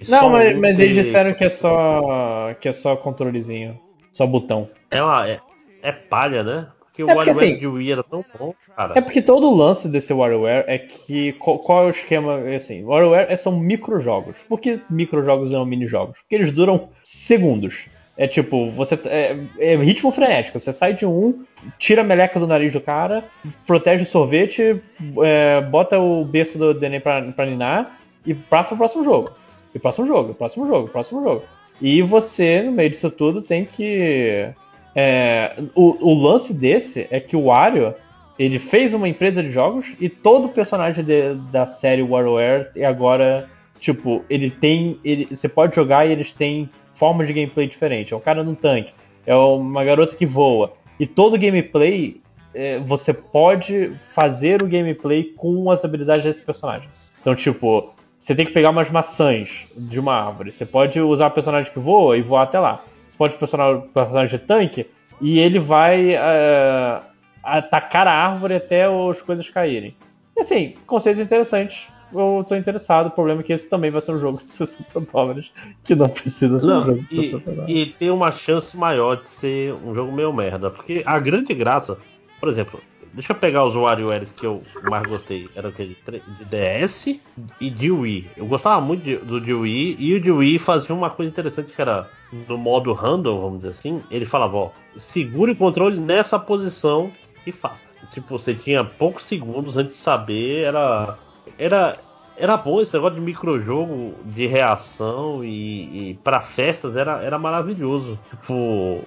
Não, 0.08 0.30
mas, 0.30 0.56
um 0.56 0.60
mas 0.60 0.76
ter- 0.76 0.84
eles 0.84 1.06
disseram 1.06 1.34
que 1.34 1.44
é 1.44 1.48
só. 1.50 2.54
que 2.60 2.68
é 2.68 2.72
só 2.72 2.96
controlezinho. 2.96 3.78
Só 4.12 4.26
botão. 4.26 4.68
É, 4.90 5.02
uma, 5.02 5.28
é, 5.28 5.40
é 5.82 5.92
palha, 5.92 6.42
né? 6.42 6.66
Porque 6.92 7.02
o 7.02 7.10
É 7.10 7.14
porque, 7.14 7.30
WarioWare 7.30 7.52
assim, 7.52 7.58
de 7.58 7.66
Wii 7.66 7.92
era 7.92 8.02
tão 8.02 8.24
bom, 8.38 8.54
cara. 8.76 8.92
É 8.94 9.00
porque 9.00 9.22
todo 9.22 9.48
o 9.48 9.56
lance 9.56 9.88
desse 9.88 10.12
WarioWare 10.12 10.64
é 10.66 10.78
que. 10.78 11.32
Qual, 11.32 11.58
qual 11.58 11.84
é 11.84 11.86
o 11.86 11.90
esquema? 11.90 12.38
Assim, 12.54 12.84
WarioWare 12.84 13.32
é- 13.32 13.36
são 13.36 13.58
microjogos. 13.58 14.36
Por 14.46 14.60
que 14.60 14.78
microjogos 14.90 15.50
não 15.50 15.64
minijogos? 15.64 16.18
Porque 16.18 16.34
eles 16.34 16.52
duram 16.52 16.90
segundos. 17.02 17.86
É 18.16 18.28
tipo, 18.28 18.70
você. 18.72 18.98
É, 19.06 19.36
é 19.58 19.76
ritmo 19.76 20.12
frenético. 20.12 20.60
Você 20.60 20.70
sai 20.70 20.92
de 20.92 21.06
um, 21.06 21.44
tira 21.78 22.02
a 22.02 22.04
meleca 22.04 22.38
do 22.38 22.46
nariz 22.46 22.70
do 22.72 22.80
cara, 22.80 23.24
protege 23.66 24.02
o 24.02 24.06
sorvete, 24.06 24.82
é, 25.24 25.62
bota 25.62 25.98
o 25.98 26.22
berço 26.26 26.58
do 26.58 26.74
Denê 26.74 27.00
pra, 27.00 27.22
pra 27.22 27.46
ninar 27.46 27.98
e 28.26 28.34
passa 28.34 28.74
o 28.74 28.76
próximo 28.76 29.02
jogo. 29.02 29.30
E 29.74 29.78
próximo 29.78 30.06
jogo, 30.06 30.34
próximo 30.34 30.66
jogo, 30.66 30.88
próximo 30.88 31.22
jogo. 31.22 31.42
E 31.80 32.02
você, 32.02 32.60
no 32.60 32.72
meio 32.72 32.90
disso 32.90 33.10
tudo, 33.10 33.40
tem 33.40 33.64
que. 33.64 34.50
É, 34.94 35.52
o, 35.74 36.10
o 36.10 36.14
lance 36.14 36.52
desse 36.52 37.06
é 37.10 37.18
que 37.18 37.36
o 37.36 37.46
Wario 37.46 37.94
ele 38.38 38.58
fez 38.58 38.94
uma 38.94 39.08
empresa 39.08 39.42
de 39.42 39.50
jogos 39.50 39.86
e 40.00 40.08
todo 40.08 40.48
personagem 40.48 41.04
de- 41.04 41.34
da 41.50 41.66
série 41.66 42.02
WarioWare 42.02 42.68
é 42.74 42.84
agora, 42.84 43.48
tipo, 43.78 44.24
ele 44.28 44.50
tem. 44.50 44.98
Ele, 45.04 45.26
você 45.26 45.48
pode 45.48 45.76
jogar 45.76 46.06
e 46.06 46.12
eles 46.12 46.32
têm 46.32 46.68
forma 46.94 47.24
de 47.24 47.32
gameplay 47.32 47.66
diferente. 47.66 48.12
É 48.12 48.16
um 48.16 48.20
cara 48.20 48.42
num 48.42 48.54
tanque, 48.54 48.92
é 49.26 49.34
uma 49.34 49.84
garota 49.84 50.16
que 50.16 50.26
voa. 50.26 50.72
E 50.98 51.06
todo 51.06 51.38
gameplay 51.38 52.20
é, 52.54 52.78
você 52.78 53.12
pode 53.12 53.92
fazer 54.14 54.62
o 54.62 54.68
gameplay 54.68 55.24
com 55.36 55.70
as 55.70 55.84
habilidades 55.84 56.24
desse 56.24 56.42
personagem. 56.42 56.88
Então, 57.20 57.34
tipo, 57.34 57.92
você 58.18 58.34
tem 58.34 58.46
que 58.46 58.52
pegar 58.52 58.70
umas 58.70 58.90
maçãs 58.90 59.66
de 59.76 59.98
uma 59.98 60.14
árvore. 60.14 60.52
Você 60.52 60.66
pode 60.66 61.00
usar 61.00 61.28
o 61.28 61.30
personagem 61.30 61.72
que 61.72 61.78
voa 61.78 62.16
e 62.16 62.22
voar 62.22 62.42
até 62.42 62.58
lá. 62.58 62.84
Pode 63.16 63.36
personar 63.36 63.74
o 63.74 63.82
personagem 63.82 64.38
de 64.38 64.44
tanque 64.44 64.86
e 65.20 65.38
ele 65.38 65.58
vai 65.58 66.14
é, 66.14 67.00
atacar 67.42 68.06
a 68.06 68.12
árvore 68.12 68.54
até 68.54 68.84
as 68.84 69.20
coisas 69.22 69.48
caírem. 69.48 69.94
E 70.36 70.40
assim, 70.40 70.74
conceitos 70.86 71.22
interessantes. 71.22 71.86
Eu 72.14 72.44
tô 72.46 72.54
interessado. 72.54 73.06
O 73.06 73.10
problema 73.10 73.40
é 73.40 73.44
que 73.44 73.52
esse 73.54 73.70
também 73.70 73.90
vai 73.90 74.02
ser 74.02 74.12
um 74.12 74.20
jogo 74.20 74.38
de 74.38 74.44
60 74.52 75.00
dólares, 75.12 75.50
que 75.82 75.94
não 75.94 76.08
precisa 76.10 76.58
ser 76.58 76.66
um 76.66 76.68
Não, 76.68 76.84
jogo 76.84 77.02
de 77.02 77.14
e, 77.20 77.22
60 77.30 77.50
dólares. 77.50 77.76
e 77.76 77.86
tem 77.86 78.10
uma 78.10 78.30
chance 78.32 78.76
maior 78.76 79.16
de 79.16 79.28
ser 79.28 79.72
um 79.84 79.94
jogo 79.94 80.12
meio 80.12 80.32
merda. 80.32 80.70
Porque 80.70 81.02
a 81.06 81.18
grande 81.18 81.54
graça, 81.54 81.96
por 82.38 82.48
exemplo, 82.50 82.80
deixa 83.12 83.32
eu 83.32 83.36
pegar 83.36 83.64
os 83.64 83.74
WarioWare 83.74 84.26
que 84.36 84.46
eu 84.46 84.62
mais 84.82 85.06
gostei. 85.06 85.48
Era 85.54 85.70
tre- 85.70 85.92
de 86.38 86.44
DS 86.44 87.20
e 87.60 87.70
de 87.70 87.90
Wii. 87.90 88.30
Eu 88.36 88.46
gostava 88.46 88.80
muito 88.80 89.02
de- 89.02 89.16
do 89.16 89.40
de 89.40 89.52
Wii. 89.54 89.96
E 89.98 90.14
o 90.14 90.20
de 90.20 90.30
Wii 90.30 90.58
fazia 90.58 90.94
uma 90.94 91.10
coisa 91.10 91.30
interessante 91.30 91.72
que 91.72 91.80
era 91.80 92.08
no 92.48 92.56
modo 92.58 92.92
random, 92.92 93.40
vamos 93.40 93.56
dizer 93.58 93.70
assim. 93.70 94.02
Ele 94.10 94.24
falava: 94.24 94.56
ó, 94.56 94.70
segure 94.98 95.52
o 95.52 95.56
controle 95.56 95.98
nessa 96.00 96.38
posição 96.38 97.10
e 97.46 97.52
faça. 97.52 97.80
Tipo, 98.12 98.38
você 98.38 98.52
tinha 98.54 98.82
poucos 98.84 99.24
segundos 99.24 99.76
antes 99.76 99.96
de 99.96 100.02
saber. 100.02 100.64
Era. 100.64 101.16
Era. 101.58 101.98
Era 102.36 102.56
bom 102.56 102.80
esse 102.80 102.92
negócio 102.94 103.16
de 103.16 103.20
microjogo 103.24 104.14
de 104.24 104.46
reação 104.46 105.44
e, 105.44 106.10
e 106.10 106.14
para 106.24 106.40
festas 106.40 106.96
era, 106.96 107.22
era 107.22 107.38
maravilhoso. 107.38 108.18
Tipo, 108.30 109.00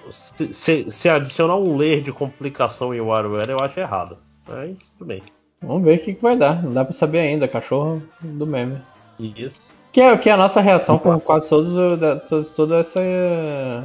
se, 0.52 0.90
se- 0.90 1.08
adicionar 1.08 1.56
um 1.56 1.76
layer 1.76 2.02
de 2.02 2.12
complicação 2.12 2.94
em 2.94 3.00
WarioWare 3.00 3.50
eu 3.50 3.60
acho 3.60 3.78
errado. 3.80 4.18
Mas 4.48 4.76
tudo 4.96 5.08
bem. 5.08 5.22
Vamos 5.60 5.82
ver 5.84 5.98
o 5.98 6.02
que, 6.04 6.14
que 6.14 6.22
vai 6.22 6.36
dar. 6.36 6.62
Não 6.62 6.72
dá 6.72 6.84
pra 6.84 6.92
saber 6.92 7.18
ainda. 7.18 7.48
Cachorro 7.48 8.02
do 8.22 8.46
meme. 8.46 8.78
Isso. 9.18 9.58
Que 9.92 10.00
é, 10.00 10.16
que 10.18 10.28
é 10.28 10.32
a 10.32 10.36
nossa 10.36 10.60
reação 10.60 10.98
com 10.98 11.18
quase 11.18 11.48
todos, 11.48 11.98
da- 11.98 12.16
todos 12.16 12.50
todo 12.52 12.74
essa, 12.74 13.00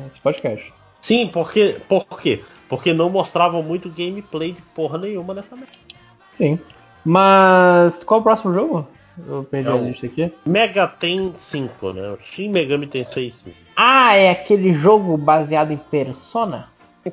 esse 0.08 0.20
podcast. 0.20 0.72
Sim, 1.02 1.28
porque. 1.32 1.78
Por 1.90 2.06
quê? 2.20 2.42
Porque 2.70 2.94
não 2.94 3.10
mostravam 3.10 3.64
muito 3.64 3.90
gameplay 3.90 4.52
de 4.54 4.62
porra 4.76 4.98
nenhuma 4.98 5.34
nessa 5.34 5.56
merda. 5.56 5.72
Sim. 6.34 6.60
Mas 7.04 8.04
qual 8.04 8.20
o 8.20 8.24
próximo 8.24 8.54
jogo? 8.54 8.88
Eu 9.28 9.44
perdi 9.44 9.70
É 9.70 9.72
a 9.74 9.76
lista 9.76 10.06
aqui. 10.06 10.34
Mega 10.46 10.88
Ten 10.88 11.34
5, 11.36 11.94
né? 11.94 12.10
O 12.12 12.18
Shin 12.22 12.50
Megami 12.50 12.88
Tensei 12.88 13.32
5. 13.32 13.56
Ah, 13.76 14.16
é 14.16 14.30
aquele 14.32 14.74
jogo 14.74 15.18
baseado 15.18 15.72
em 15.72 15.78
Persona? 15.78 16.70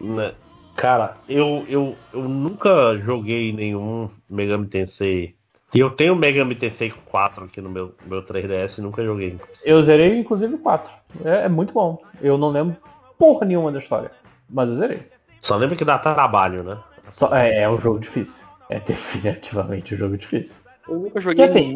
Né? 0.00 0.32
Cara, 0.76 1.16
eu, 1.28 1.64
eu, 1.68 1.96
eu 2.12 2.22
nunca 2.22 2.96
joguei 2.98 3.52
nenhum 3.52 4.08
Megami 4.30 4.66
Tensei. 4.66 5.34
E 5.74 5.80
eu 5.80 5.90
tenho 5.90 6.14
Megami 6.16 6.54
Tensei 6.54 6.90
4 7.06 7.44
aqui 7.44 7.60
no 7.60 7.68
meu, 7.68 7.94
meu 8.06 8.22
3DS 8.24 8.78
e 8.78 8.80
nunca 8.80 9.04
joguei. 9.04 9.36
Eu 9.64 9.82
zerei 9.82 10.18
inclusive 10.18 10.54
o 10.54 10.58
4. 10.58 10.90
É, 11.24 11.44
é 11.44 11.48
muito 11.48 11.72
bom. 11.72 12.00
Eu 12.22 12.38
não 12.38 12.48
lembro 12.50 12.76
porra 13.18 13.44
nenhuma 13.44 13.72
da 13.72 13.78
história. 13.78 14.10
Mas 14.48 14.70
eu 14.70 14.76
zerei. 14.76 15.02
Só 15.40 15.56
lembra 15.56 15.76
que 15.76 15.84
dá 15.84 15.98
trabalho, 15.98 16.62
né? 16.62 16.78
Só- 17.10 17.34
é, 17.34 17.62
é 17.62 17.68
um 17.68 17.76
jogo 17.78 17.98
difícil. 17.98 18.46
É 18.70 18.78
definitivamente 18.80 19.94
um 19.94 19.98
jogo 19.98 20.16
difícil. 20.16 20.56
Eu 20.88 20.98
nunca 20.98 21.20
joguei 21.20 21.44
Que 21.44 21.50
assim- 21.50 21.68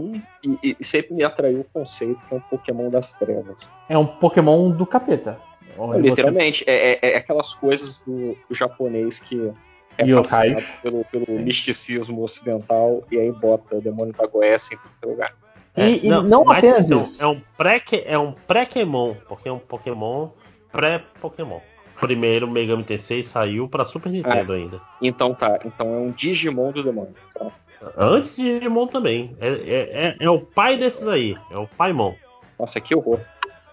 nenhum 0.42 0.58
e, 0.62 0.76
e 0.80 0.84
sempre 0.84 1.14
me 1.14 1.22
atraiu 1.24 1.60
o 1.60 1.64
conceito 1.64 2.18
que 2.28 2.34
é 2.34 2.36
um 2.38 2.40
Pokémon 2.40 2.88
das 2.90 3.12
trevas. 3.12 3.70
É 3.88 3.96
um 3.98 4.06
Pokémon 4.06 4.70
do 4.70 4.86
capeta. 4.86 5.38
Onde 5.78 6.00
você- 6.02 6.08
Literalmente, 6.10 6.64
é, 6.66 6.92
é- 7.02 7.12
é 7.12 7.16
aquelas 7.16 7.54
coisas 7.54 8.00
do, 8.00 8.36
do 8.48 8.54
japonês 8.54 9.18
que 9.20 9.52
é 9.98 10.06
fascinado 10.24 10.62
pelo, 10.82 11.04
pelo 11.06 11.38
misticismo 11.40 12.22
ocidental 12.22 13.02
e 13.10 13.18
aí 13.18 13.30
bota 13.32 13.76
o 13.76 13.80
demônio 13.80 14.12
da 14.12 14.26
Goécia 14.26 14.74
em 14.74 14.78
todo 15.00 15.10
lugar. 15.10 15.34
E, 15.76 16.06
e 16.06 16.08
não, 16.08 16.44
mas 16.44 16.58
apenas 16.58 16.86
então, 16.86 17.00
isso. 17.02 17.22
É 17.22 17.26
um 17.26 17.40
pré 17.56 17.82
é 18.04 18.18
um 18.18 18.32
pré-Pokémon, 18.32 19.14
porque 19.26 19.48
é 19.48 19.52
um 19.52 19.58
Pokémon 19.58 20.28
pré-Pokémon. 20.70 21.60
Primeiro 22.00 22.48
Megami 22.50 22.82
Tensei 22.82 23.22
saiu 23.22 23.68
pra 23.68 23.84
Super 23.84 24.10
Nintendo 24.10 24.52
ainda. 24.52 24.80
Então 25.00 25.34
tá, 25.34 25.60
então 25.64 25.94
é 25.94 25.98
um 25.98 26.10
Digimon 26.10 26.72
do 26.72 26.82
demônio. 26.82 27.14
Pronto. 27.32 27.54
Antes 27.96 28.36
de 28.36 28.58
Digimon 28.58 28.86
também. 28.86 29.36
É, 29.40 29.48
é, 29.48 30.06
é, 30.08 30.16
é 30.20 30.30
o 30.30 30.40
pai 30.40 30.76
desses 30.76 31.06
aí. 31.06 31.36
É 31.50 31.56
o 31.56 31.66
Paimon. 31.66 32.14
Nossa, 32.58 32.80
que 32.80 32.94
horror. 32.94 33.20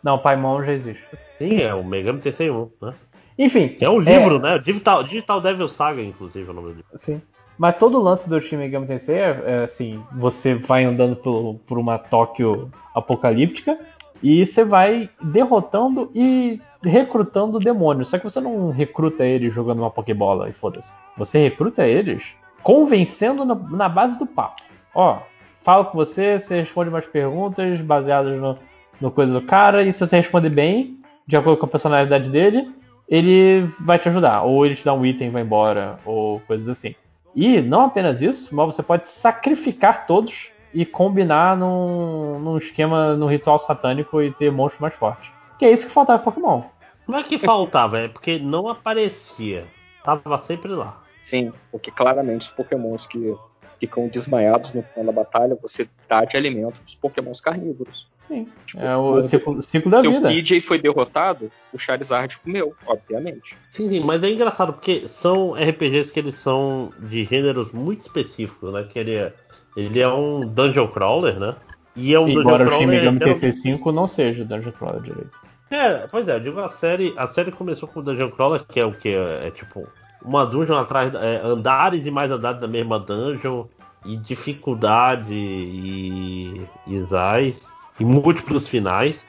Não, 0.03 0.17
Paimon 0.17 0.63
já 0.63 0.73
existe. 0.73 1.03
Sim, 1.37 1.61
é 1.61 1.73
o 1.73 1.83
Megami 1.83 2.19
Tensei 2.19 2.49
1, 2.49 2.69
né? 2.81 2.93
Enfim. 3.37 3.75
É 3.79 3.89
um 3.89 3.99
livro, 3.99 4.39
né? 4.39 4.59
Digital, 4.59 5.03
Digital 5.03 5.39
Devil 5.39 5.69
Saga, 5.69 6.01
inclusive, 6.01 6.47
é 6.47 6.51
o 6.51 6.53
nome 6.53 6.69
do 6.69 6.75
livro. 6.75 6.97
Sim. 6.97 7.21
Mas 7.57 7.77
todo 7.77 7.97
o 7.97 8.01
lance 8.01 8.29
do 8.29 8.39
Shin 8.41 8.57
Megami 8.57 8.87
Tensei 8.87 9.17
é, 9.17 9.43
é 9.45 9.63
assim, 9.63 10.01
você 10.13 10.55
vai 10.55 10.85
andando 10.85 11.15
por, 11.15 11.59
por 11.67 11.77
uma 11.77 11.97
Tóquio 11.97 12.71
apocalíptica 12.95 13.77
e 14.23 14.45
você 14.45 14.63
vai 14.63 15.09
derrotando 15.21 16.09
e 16.15 16.61
recrutando 16.83 17.59
demônios. 17.59 18.09
Só 18.09 18.17
que 18.17 18.23
você 18.23 18.39
não 18.39 18.71
recruta 18.71 19.25
eles 19.25 19.53
jogando 19.53 19.79
uma 19.79 19.91
Pokébola 19.91 20.49
e 20.49 20.53
foda-se. 20.53 20.93
Você 21.17 21.39
recruta 21.39 21.85
eles 21.85 22.23
convencendo 22.63 23.45
na, 23.45 23.55
na 23.55 23.89
base 23.89 24.17
do 24.17 24.25
papo. 24.25 24.61
Ó, 24.93 25.19
fala 25.61 25.85
com 25.85 25.97
você, 25.97 26.39
você 26.39 26.61
responde 26.61 26.89
umas 26.89 27.05
perguntas 27.05 27.79
baseadas 27.81 28.39
no, 28.39 28.57
no 28.99 29.11
coisa 29.11 29.33
do 29.33 29.41
cara, 29.41 29.83
e 29.83 29.93
se 29.93 29.99
você 29.99 30.17
responder 30.17 30.49
bem, 30.49 30.99
de 31.27 31.37
acordo 31.37 31.59
com 31.59 31.65
a 31.65 31.69
personalidade 31.69 32.29
dele, 32.29 32.71
ele 33.07 33.69
vai 33.79 33.99
te 33.99 34.09
ajudar. 34.09 34.43
Ou 34.43 34.65
ele 34.65 34.75
te 34.75 34.85
dá 34.85 34.93
um 34.93 35.05
item 35.05 35.27
e 35.27 35.31
vai 35.31 35.41
embora, 35.41 35.99
ou 36.05 36.39
coisas 36.41 36.67
assim. 36.67 36.95
E 37.35 37.61
não 37.61 37.85
apenas 37.85 38.21
isso, 38.21 38.53
mas 38.55 38.75
você 38.75 38.83
pode 38.83 39.07
sacrificar 39.07 40.07
todos 40.07 40.51
e 40.73 40.85
combinar 40.85 41.57
num, 41.57 42.39
num 42.39 42.57
esquema, 42.57 43.15
no 43.15 43.27
ritual 43.27 43.59
satânico 43.59 44.21
e 44.21 44.31
ter 44.31 44.51
monstros 44.51 44.81
mais 44.81 44.93
fortes. 44.93 45.31
Que 45.57 45.65
é 45.65 45.71
isso 45.71 45.87
que 45.87 45.93
faltava 45.93 46.21
em 46.21 46.25
Pokémon. 46.25 46.63
Não 47.07 47.17
é 47.17 47.23
que 47.23 47.37
faltava, 47.37 47.99
é 47.99 48.07
porque 48.07 48.37
não 48.37 48.67
aparecia. 48.67 49.65
Tava 50.03 50.37
sempre 50.37 50.71
lá. 50.71 51.01
Sim, 51.21 51.51
porque 51.71 51.91
claramente 51.91 52.41
os 52.47 52.53
pokémons 52.53 53.05
que 53.05 53.35
ficam 53.79 54.07
desmaiados 54.07 54.73
no 54.73 54.83
final 54.83 55.05
da 55.05 55.11
batalha, 55.11 55.57
você 55.61 55.87
dá 56.07 56.25
de 56.25 56.35
alimento 56.35 56.75
os 56.85 56.95
pokémons 56.95 57.39
carnívoros. 57.39 58.07
Sim. 58.27 58.47
Tipo, 58.65 58.83
É 58.83 58.95
o 58.95 59.21
ciclo, 59.27 59.61
ciclo 59.63 59.89
da 59.91 60.01
seu 60.01 60.11
vida. 60.11 60.27
PJ 60.29 60.61
foi 60.61 60.77
derrotado, 60.79 61.51
o 61.73 61.79
Charizard 61.79 62.37
comeu, 62.39 62.75
obviamente. 62.85 63.55
Sim, 63.69 63.89
sim, 63.89 64.01
mas 64.01 64.21
é 64.21 64.29
engraçado 64.29 64.73
porque 64.73 65.07
são 65.07 65.53
RPGs 65.53 66.11
que 66.11 66.19
eles 66.19 66.35
são 66.35 66.91
de 66.99 67.23
gêneros 67.25 67.71
muito 67.71 68.01
específicos, 68.01 68.71
né? 68.73 68.83
Que 68.91 68.99
ele 68.99 69.15
é, 69.15 69.33
ele 69.75 69.99
é 69.99 70.07
um 70.07 70.41
dungeon 70.41 70.87
crawler, 70.89 71.39
né? 71.39 71.55
E 71.95 72.13
é 72.13 72.19
um 72.19 72.27
Embora 72.27 72.63
o 72.63 72.65
dungeon 72.65 72.79
Shin 72.79 72.85
crawler. 72.85 73.11
Megami 73.13 73.19
geral- 73.19 73.35
TC5 73.35 73.91
não 73.93 74.07
seja 74.07 74.45
Dungeon 74.45 74.71
Crawler 74.73 75.01
direito. 75.01 75.31
É, 75.71 76.07
pois 76.07 76.27
é, 76.27 76.35
eu 76.35 76.39
digo 76.39 76.59
a 76.59 76.69
série. 76.69 77.13
A 77.17 77.27
série 77.27 77.51
começou 77.51 77.89
com 77.89 77.99
o 77.99 78.03
Dungeon 78.03 78.29
Crawler, 78.29 78.63
que 78.65 78.79
é 78.79 78.85
o 78.85 78.91
que? 78.93 79.09
É, 79.09 79.51
tipo 79.51 79.87
uma 80.23 80.45
dungeon 80.45 80.77
atrás. 80.77 81.13
é, 81.15 81.41
andares 81.43 82.05
e 82.05 82.11
mais 82.11 82.31
andares 82.31 82.59
da 82.59 82.67
mesma 82.67 82.99
dungeon. 82.99 83.65
E 84.05 84.15
dificuldade 84.17 85.33
e. 85.33 86.61
e 86.87 87.01
zais. 87.03 87.67
E 87.99 88.05
múltiplos 88.05 88.67
finais. 88.67 89.25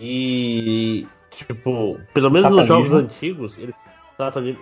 E. 0.00 1.06
Tipo, 1.30 1.98
pelo 2.12 2.30
menos 2.30 2.50
nos 2.50 2.60
Satanismo. 2.60 2.88
jogos 2.88 2.92
antigos, 2.92 3.58
eles. 3.58 3.74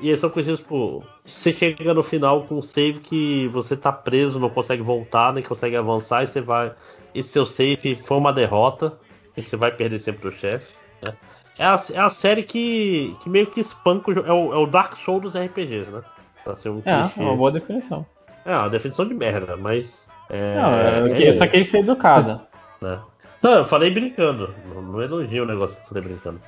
E 0.00 0.08
eles 0.08 0.20
são 0.20 0.30
conhecidos 0.30 0.60
por. 0.60 1.02
Você 1.26 1.52
chega 1.52 1.92
no 1.92 2.02
final 2.02 2.44
com 2.44 2.58
um 2.58 2.62
save 2.62 3.00
que 3.00 3.48
você 3.48 3.76
tá 3.76 3.92
preso, 3.92 4.40
não 4.40 4.48
consegue 4.48 4.82
voltar, 4.82 5.34
nem 5.34 5.42
consegue 5.42 5.76
avançar, 5.76 6.24
e 6.24 6.28
você 6.28 6.40
vai. 6.40 6.72
Esse 7.14 7.30
seu 7.30 7.44
save 7.44 7.96
foi 7.96 8.16
uma 8.16 8.32
derrota. 8.32 8.98
E 9.36 9.42
você 9.42 9.56
vai 9.56 9.70
perder 9.70 9.98
sempre 9.98 10.22
pro 10.22 10.32
chefe. 10.32 10.72
né? 11.06 11.14
É, 11.60 11.64
a, 11.66 11.78
é 11.92 11.98
a 12.00 12.08
série 12.08 12.42
que, 12.42 13.14
que 13.20 13.28
meio 13.28 13.46
que 13.46 13.60
espanca 13.60 14.10
o. 14.10 14.14
É 14.26 14.32
o, 14.32 14.54
é 14.54 14.56
o 14.56 14.66
Dark 14.66 14.94
Souls 14.96 15.20
dos 15.22 15.34
RPGs, 15.36 15.90
né? 15.90 16.00
Pra 16.42 16.54
ser 16.56 16.70
um 16.70 16.80
É, 16.86 16.90
é 16.90 17.02
clichê. 17.02 17.20
uma 17.20 17.36
boa 17.36 17.52
definição. 17.52 18.06
É, 18.46 18.56
uma 18.56 18.70
definição 18.70 19.06
de 19.06 19.12
merda, 19.12 19.58
mas. 19.58 20.06
É, 20.30 20.54
Não, 20.56 20.74
é, 20.74 21.10
é 21.10 21.14
que- 21.14 21.32
só 21.34 21.46
queria 21.46 21.66
ser 21.66 21.80
educada. 21.80 22.40
né? 22.80 22.98
Não, 23.42 23.50
eu 23.52 23.64
falei 23.66 23.90
brincando. 23.90 24.54
Não, 24.74 24.80
não 24.80 25.02
elogio 25.02 25.42
o 25.42 25.46
negócio 25.46 25.76
que 25.76 25.82
eu 25.82 25.88
falei 25.88 26.02
brincando. 26.02 26.40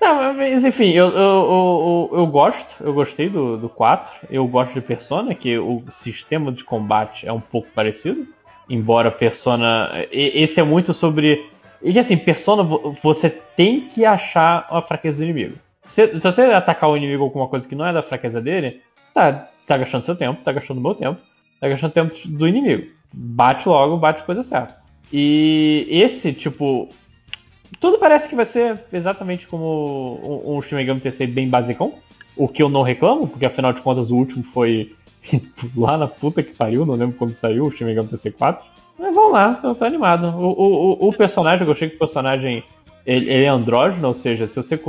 Não, 0.00 0.34
mas 0.34 0.64
enfim, 0.64 0.90
eu, 0.92 1.08
eu, 1.08 1.18
eu, 1.18 2.08
eu, 2.12 2.18
eu 2.20 2.26
gosto, 2.26 2.74
eu 2.80 2.92
gostei 2.92 3.28
do, 3.28 3.56
do 3.56 3.68
4, 3.68 4.12
eu 4.30 4.46
gosto 4.46 4.74
de 4.74 4.80
Persona, 4.80 5.34
que 5.34 5.58
o 5.58 5.82
sistema 5.90 6.52
de 6.52 6.62
combate 6.62 7.26
é 7.26 7.32
um 7.32 7.40
pouco 7.40 7.68
parecido, 7.74 8.26
embora 8.68 9.10
Persona. 9.10 9.90
Esse 10.12 10.60
é 10.60 10.62
muito 10.62 10.92
sobre. 10.94 11.50
E 11.84 11.98
assim, 11.98 12.16
Persona 12.16 12.62
vo- 12.62 12.96
você 13.02 13.28
tem 13.30 13.82
que 13.82 14.04
achar 14.04 14.66
a 14.70 14.80
fraqueza 14.80 15.18
do 15.18 15.24
inimigo. 15.24 15.56
Se, 15.84 16.06
se 16.08 16.20
você 16.20 16.42
atacar 16.42 16.88
o 16.88 16.96
inimigo 16.96 17.18
com 17.24 17.24
alguma 17.38 17.48
coisa 17.48 17.68
que 17.68 17.74
não 17.74 17.86
é 17.86 17.92
da 17.92 18.02
fraqueza 18.02 18.40
dele, 18.40 18.80
tá, 19.12 19.48
tá 19.66 19.76
gastando 19.76 20.04
seu 20.04 20.16
tempo, 20.16 20.42
tá 20.42 20.50
gastando 20.50 20.80
meu 20.80 20.94
tempo, 20.94 21.20
tá 21.60 21.68
gastando 21.68 21.92
tempo 21.92 22.14
do 22.26 22.48
inimigo. 22.48 22.90
Bate 23.12 23.68
logo, 23.68 23.96
bate 23.98 24.22
coisa 24.22 24.42
certa. 24.42 24.74
E 25.12 25.86
esse, 25.90 26.32
tipo, 26.32 26.88
tudo 27.78 27.98
parece 27.98 28.28
que 28.28 28.34
vai 28.34 28.46
ser 28.46 28.80
exatamente 28.92 29.46
como 29.46 30.18
um, 30.46 30.56
um 30.56 30.62
Shin 30.62 30.74
Megami 30.76 31.00
Tensei 31.00 31.26
bem 31.26 31.48
basicão. 31.48 31.92
O 32.36 32.48
que 32.48 32.62
eu 32.62 32.68
não 32.68 32.82
reclamo, 32.82 33.28
porque 33.28 33.46
afinal 33.46 33.72
de 33.72 33.82
contas 33.82 34.10
o 34.10 34.16
último 34.16 34.42
foi 34.42 34.92
lá 35.76 35.96
na 35.98 36.08
puta 36.08 36.42
que 36.42 36.54
pariu, 36.54 36.84
não 36.86 36.94
lembro 36.94 37.16
quando 37.16 37.34
saiu 37.34 37.66
o 37.66 37.70
Shin 37.70 37.84
Megami 37.84 38.08
Tensei 38.08 38.32
4. 38.32 38.64
Mas 38.98 39.14
vamos 39.14 39.32
lá, 39.32 39.54
tô, 39.54 39.74
tô 39.74 39.84
animado. 39.84 40.28
O, 40.36 40.46
o, 40.50 40.92
o- 41.06 41.08
o 41.08 41.12
personagem, 41.12 41.60
eu 41.62 41.66
gostei 41.66 41.88
que 41.90 41.96
o 41.96 41.98
personagem 41.98 42.62
ele, 43.06 43.30
ele 43.30 43.44
é 43.44 43.48
andrógeno, 43.48 44.08
ou 44.08 44.14
seja, 44.14 44.46
se 44.46 44.56
você 44.56 44.80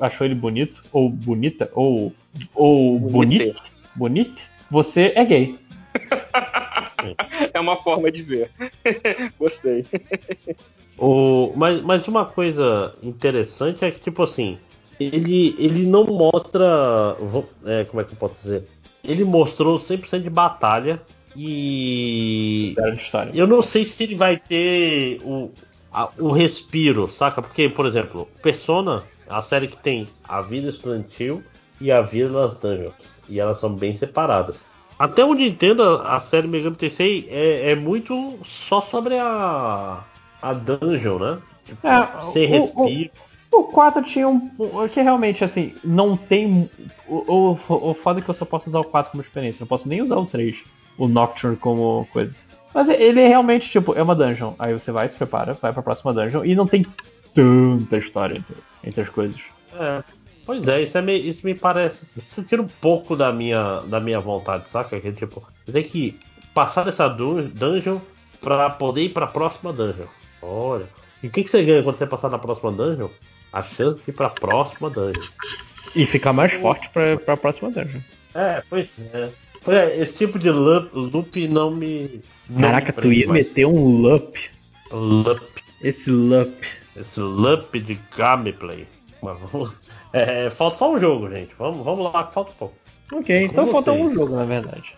achou 0.00 0.24
ele 0.24 0.34
bonito, 0.34 0.82
ou 0.92 1.08
bonita, 1.08 1.70
ou, 1.74 2.12
ou 2.54 2.98
bonito, 3.00 3.60
bonito, 3.94 4.40
você 4.70 5.12
é 5.14 5.24
gay. 5.24 5.58
É 7.54 7.60
uma 7.60 7.76
forma 7.76 8.10
de 8.10 8.22
ver. 8.22 8.50
Gostei. 9.38 9.84
O, 10.98 11.52
mas, 11.54 11.82
mas 11.82 12.08
uma 12.08 12.24
coisa 12.24 12.94
interessante 13.02 13.84
é 13.84 13.90
que, 13.90 14.00
tipo 14.00 14.22
assim, 14.22 14.58
ele, 14.98 15.54
ele 15.58 15.86
não 15.86 16.04
mostra. 16.04 17.16
é, 17.64 17.84
como 17.84 18.00
é 18.00 18.04
que 18.04 18.12
eu 18.14 18.18
posso 18.18 18.34
dizer? 18.42 18.64
Ele 19.04 19.24
mostrou 19.24 19.78
100% 19.78 20.22
de 20.22 20.30
batalha 20.30 21.00
e. 21.36 22.74
Eu 23.34 23.46
não 23.46 23.62
sei 23.62 23.84
se 23.84 24.02
ele 24.04 24.14
vai 24.14 24.36
ter 24.36 25.20
o, 25.24 25.50
a- 25.92 26.08
o 26.18 26.30
respiro, 26.30 27.08
saca? 27.08 27.40
Porque, 27.42 27.68
por 27.68 27.86
exemplo, 27.86 28.28
Persona 28.42 29.04
é 29.28 29.34
a 29.34 29.42
série 29.42 29.68
que 29.68 29.76
tem 29.76 30.06
a 30.24 30.40
vida 30.42 30.68
estudantil 30.68 31.42
e 31.80 31.90
a 31.92 32.00
vida 32.02 32.30
das 32.30 32.58
dungeons. 32.58 32.94
E 33.28 33.38
elas 33.40 33.58
são 33.58 33.72
bem 33.74 33.94
separadas. 33.94 34.56
Até 34.98 35.24
onde 35.24 35.44
entendo, 35.46 35.82
a 35.82 36.16
a 36.16 36.20
série 36.20 36.48
Megami 36.48 36.76
Tensei 36.76 37.26
é, 37.30 37.72
é 37.72 37.74
muito 37.74 38.38
só 38.44 38.80
sobre 38.80 39.18
a, 39.18 40.02
a 40.40 40.52
dungeon, 40.54 41.18
né? 41.18 41.38
Tipo, 41.66 41.86
É, 41.86 42.32
sem 42.32 42.46
o- 42.46 42.50
respiro. 42.50 43.10
O 43.52 43.62
4 43.64 44.02
tinha 44.02 44.28
um. 44.28 44.50
Que 44.92 45.00
realmente, 45.02 45.42
assim, 45.44 45.72
não 45.84 46.16
tem. 46.16 46.68
O, 47.08 47.56
o, 47.68 47.90
o 47.90 47.94
foda 47.94 48.20
é 48.20 48.22
que 48.22 48.28
eu 48.28 48.34
só 48.34 48.44
posso 48.44 48.68
usar 48.68 48.80
o 48.80 48.84
4 48.84 49.12
como 49.12 49.22
experiência. 49.22 49.60
Não 49.62 49.66
posso 49.68 49.88
nem 49.88 50.02
usar 50.02 50.16
o 50.16 50.26
3, 50.26 50.56
o 50.98 51.08
Nocturne 51.08 51.56
como 51.56 52.06
coisa. 52.12 52.34
Mas 52.74 52.88
ele 52.88 53.20
é 53.20 53.26
realmente, 53.28 53.70
tipo, 53.70 53.94
é 53.94 54.02
uma 54.02 54.14
dungeon. 54.14 54.52
Aí 54.58 54.72
você 54.72 54.92
vai, 54.92 55.08
se 55.08 55.16
prepara, 55.16 55.54
vai 55.54 55.72
pra 55.72 55.82
próxima 55.82 56.12
dungeon. 56.12 56.44
E 56.44 56.54
não 56.54 56.66
tem 56.66 56.84
tanta 57.34 57.96
história 57.96 58.36
entre, 58.36 58.56
entre 58.84 59.00
as 59.02 59.08
coisas. 59.08 59.40
É, 59.78 60.02
pois 60.44 60.66
é, 60.68 60.82
isso, 60.82 60.96
é 60.98 61.02
meio- 61.02 61.24
isso 61.24 61.44
me 61.46 61.54
parece. 61.54 62.04
Isso 62.16 62.42
tira 62.42 62.60
um 62.62 62.68
pouco 62.68 63.16
da 63.16 63.32
minha, 63.32 63.80
da 63.86 63.98
minha 64.00 64.20
vontade, 64.20 64.68
saca? 64.68 64.98
Que 65.00 65.12
tipo, 65.12 65.42
você 65.64 65.72
tem 65.72 65.82
que 65.84 66.18
passar 66.54 66.84
dessa 66.84 67.08
dun- 67.08 67.48
dungeon 67.48 67.98
pra 68.40 68.68
poder 68.70 69.02
ir 69.04 69.12
pra 69.12 69.26
próxima 69.26 69.72
dungeon. 69.72 70.06
Olha. 70.42 70.86
E 71.22 71.28
o 71.28 71.30
que, 71.30 71.44
que 71.44 71.50
você 71.50 71.64
ganha 71.64 71.82
quando 71.82 71.96
você 71.96 72.06
passar 72.06 72.28
na 72.30 72.38
próxima 72.38 72.70
dungeon? 72.72 73.08
A 73.52 73.62
chance 73.62 74.00
de 74.04 74.10
ir 74.10 74.12
pra 74.14 74.28
próxima 74.28 74.90
dungeon. 74.90 75.22
E 75.94 76.04
ficar 76.04 76.32
mais 76.34 76.52
forte 76.52 76.88
pra, 76.90 77.16
pra 77.16 77.36
próxima 77.38 77.70
dungeon. 77.70 78.00
É, 78.34 78.62
pois 78.68 78.90
é. 79.14 79.30
É, 79.68 80.00
esse 80.02 80.18
tipo 80.18 80.38
de 80.38 80.50
loop, 80.50 80.90
loop 80.94 81.48
não 81.48 81.70
me. 81.70 82.22
não 82.48 82.60
Caraca, 82.62 82.92
me 82.96 83.02
tu 83.02 83.12
ia 83.12 83.26
mais. 83.28 83.46
meter 83.46 83.66
um 83.66 84.00
lup. 84.00 84.36
Loop. 84.92 85.40
Esse 85.82 86.10
lup. 86.10 86.54
Esse 86.96 87.20
loop 87.20 87.78
de 87.80 87.98
gameplay. 88.16 88.86
Mas 89.22 89.38
vamos. 89.50 89.86
É, 90.12 90.48
falta 90.48 90.78
só 90.78 90.92
um 90.94 90.98
jogo, 90.98 91.28
gente. 91.28 91.52
Vamos, 91.58 91.84
vamos 91.84 92.10
lá, 92.10 92.24
que 92.24 92.32
falta 92.32 92.50
pouco. 92.58 92.74
Ok, 93.12 93.42
então 93.44 93.66
Com 93.66 93.72
falta 93.72 93.92
vocês. 93.92 94.04
um 94.06 94.14
jogo, 94.14 94.34
na 94.36 94.44
verdade. 94.44 94.94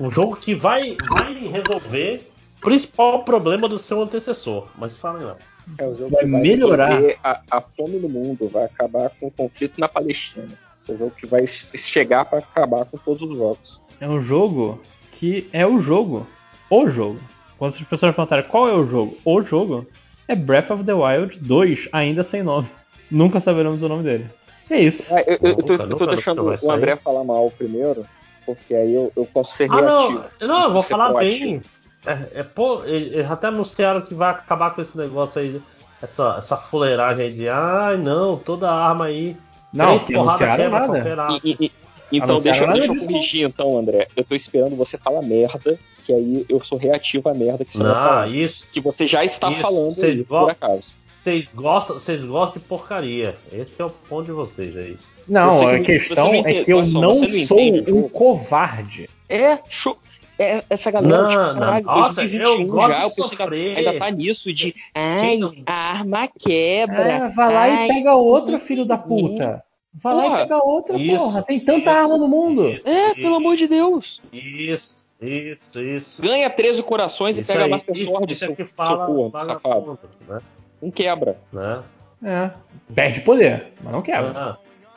Um 0.00 0.10
jogo 0.10 0.36
que 0.36 0.54
vai, 0.54 0.96
vai 1.10 1.34
resolver 1.34 2.22
o 2.56 2.60
principal 2.62 3.22
problema 3.24 3.68
do 3.68 3.78
seu 3.78 4.00
antecessor. 4.00 4.68
Mas 4.78 4.96
falem 4.96 5.26
não. 5.26 5.36
É 5.76 5.86
o 5.86 5.94
jogo 5.94 6.10
Vai 6.10 6.24
que 6.24 6.30
vai 6.30 6.40
melhorar. 6.40 7.02
A, 7.22 7.42
a 7.50 7.60
fome 7.60 7.98
no 7.98 8.08
mundo, 8.08 8.48
vai 8.48 8.64
acabar 8.64 9.10
com 9.20 9.26
o 9.26 9.30
conflito 9.30 9.78
na 9.78 9.88
Palestina. 9.88 10.48
É 10.88 10.92
o 10.92 10.96
jogo 10.96 11.10
que 11.10 11.26
vai 11.26 11.46
chegar 11.46 12.24
pra 12.24 12.38
acabar 12.38 12.86
com 12.86 12.96
todos 12.96 13.22
os 13.28 13.36
jogos. 13.36 13.80
É 14.00 14.08
um 14.08 14.20
jogo 14.20 14.80
que 15.12 15.48
é 15.52 15.66
o 15.66 15.78
jogo. 15.78 16.26
O 16.70 16.88
jogo. 16.88 17.18
Quando 17.58 17.72
as 17.74 17.80
pessoas 17.82 18.14
perguntarem 18.14 18.44
qual 18.46 18.68
é 18.68 18.74
o 18.74 18.86
jogo, 18.86 19.16
o 19.24 19.40
jogo 19.42 19.86
é 20.28 20.34
Breath 20.34 20.70
of 20.70 20.84
the 20.84 20.92
Wild 20.92 21.38
2, 21.38 21.88
ainda 21.92 22.22
sem 22.24 22.42
nome. 22.42 22.68
Nunca 23.10 23.40
saberemos 23.40 23.82
o 23.82 23.88
nome 23.88 24.02
dele. 24.02 24.26
É 24.68 24.80
isso. 24.80 25.14
Ah, 25.14 25.22
eu, 25.26 25.38
eu- 25.40 25.50
eu 25.50 25.56
tô, 25.56 25.72
Nunca, 25.72 25.72
eu 25.72 25.78
tô 25.78 25.86
nunca, 25.86 26.06
deixando 26.06 26.42
o 26.62 26.70
André 26.70 26.96
falar 26.96 27.22
mal 27.24 27.50
primeiro, 27.56 28.02
porque 28.44 28.74
aí 28.74 28.92
eu, 28.94 29.10
eu 29.16 29.24
posso 29.26 29.54
ser 29.54 29.70
Ah, 29.70 29.76
reativo. 29.76 30.24
não, 30.40 30.48
não, 30.48 30.64
eu 30.64 30.72
vou 30.72 30.82
falar 30.82 31.10
proativo. 31.10 31.38
bem. 31.44 31.62
É, 32.04 32.40
é, 32.40 32.42
pô, 32.42 32.84
eles 32.84 33.28
até 33.30 33.46
anunciaram 33.48 34.00
que 34.02 34.14
vai 34.14 34.30
acabar 34.30 34.74
com 34.74 34.82
esse 34.82 34.96
negócio 34.98 35.40
aí, 35.40 35.60
essa, 36.02 36.36
essa 36.38 36.56
fuleiragem 36.56 37.26
aí 37.26 37.32
de 37.32 37.48
ai 37.48 37.96
não, 37.96 38.36
toda 38.36 38.70
arma 38.70 39.06
aí. 39.06 39.36
Não, 39.72 39.98
que 40.00 40.14
anunciaram 40.14 40.68
nada. 40.70 41.40
e- 41.44 41.56
e- 41.66 41.72
então, 42.12 42.40
deixa, 42.40 42.66
deixa 42.66 42.88
eu 42.88 42.94
disso, 42.94 43.06
corrigir 43.06 43.46
então, 43.46 43.76
André. 43.78 44.08
Eu 44.16 44.24
tô 44.24 44.34
esperando 44.34 44.76
você 44.76 44.96
falar 44.98 45.22
merda, 45.22 45.78
que 46.04 46.12
aí 46.12 46.46
eu 46.48 46.62
sou 46.62 46.78
reativo 46.78 47.28
à 47.28 47.34
merda 47.34 47.64
que 47.64 47.72
você 47.72 47.82
vai 47.82 47.88
Não, 47.92 47.94
falar. 47.94 48.28
isso. 48.28 48.68
Que 48.72 48.80
você 48.80 49.06
já 49.06 49.24
está 49.24 49.50
Isso, 49.50 49.60
falando 49.60 50.02
aí, 50.04 50.22
vão- 50.22 50.42
por 50.44 50.50
acaso. 50.50 50.94
Vocês 51.24 51.48
gostam, 51.52 51.96
vocês 51.98 52.22
gostam 52.22 52.62
de 52.62 52.68
porcaria. 52.68 53.34
Esse 53.52 53.72
é 53.80 53.84
o 53.84 53.90
ponto 53.90 54.26
de 54.26 54.32
vocês, 54.32 54.76
é 54.76 54.88
isso. 54.90 55.04
Não, 55.26 55.50
que 55.58 55.64
a 55.64 55.72
não- 55.78 55.82
questão 55.82 56.26
não 56.32 56.34
é 56.34 56.62
que 56.62 56.72
eu 56.72 56.82
não 56.84 57.00
não 57.00 57.14
sou 57.14 57.24
entende 57.28 57.92
um 57.92 57.96
jogo. 58.02 58.08
covarde. 58.10 59.10
É, 59.28 59.58
show. 59.68 59.98
É, 60.38 60.62
essa 60.68 60.90
galera, 60.90 61.22
Não, 61.22 61.28
tipo, 61.30 61.40
não. 61.42 61.54
caralho, 61.58 61.84
Nossa, 61.86 62.14
2021 62.16 62.60
eu 62.60 62.66
gosto 62.66 62.88
já, 62.88 62.98
de 62.98 63.04
o 63.06 63.14
pessoal 63.30 63.48
ainda 63.52 63.98
tá 63.98 64.10
nisso 64.10 64.52
de. 64.52 64.74
Ai, 64.94 65.20
Quem 65.20 65.38
não- 65.40 65.54
a 65.64 65.72
arma 65.72 66.28
quebra. 66.38 67.24
Ah, 67.24 67.28
vai 67.28 67.52
lá 67.54 67.60
Ai, 67.62 67.84
e 67.86 67.88
pega 67.88 68.14
outra, 68.14 68.60
filho 68.60 68.84
da 68.84 68.98
puta. 68.98 69.64
Vai 70.02 70.14
lá 70.14 70.26
e 70.26 70.30
pega 70.42 70.64
outra, 70.64 70.96
isso, 70.96 71.16
porra. 71.16 71.42
Tem 71.42 71.60
tanta 71.60 71.78
isso, 71.80 71.88
arma 71.90 72.16
no 72.18 72.28
mundo. 72.28 72.68
Isso, 72.68 72.86
É, 72.88 73.06
isso, 73.12 73.14
pelo 73.16 73.34
amor 73.36 73.56
de 73.56 73.66
Deus. 73.66 74.22
Isso. 74.32 75.04
Isso, 75.20 75.80
isso. 75.80 76.20
Ganha 76.20 76.50
13 76.50 76.82
corações 76.82 77.38
e 77.38 77.42
pega 77.44 77.64
aí, 77.64 77.70
Master 77.70 77.94
isso, 77.96 78.04
Sword, 78.10 78.32
isso 78.34 78.44
é 78.44 78.54
que 78.54 78.64
fala, 78.66 79.06
corno, 79.06 79.30
fala 79.30 79.44
safado. 79.44 79.98
né? 80.28 80.40
Não 80.82 80.90
quebra. 80.90 81.38
né? 81.50 81.82
É. 82.22 82.50
Perde 82.94 83.20
poder, 83.22 83.72
mas 83.82 83.92
não 83.94 84.02
quebra. 84.02 84.32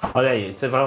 Ah, 0.01 0.09
olha 0.13 0.31
aí, 0.31 0.53
você 0.53 0.67
vai, 0.67 0.81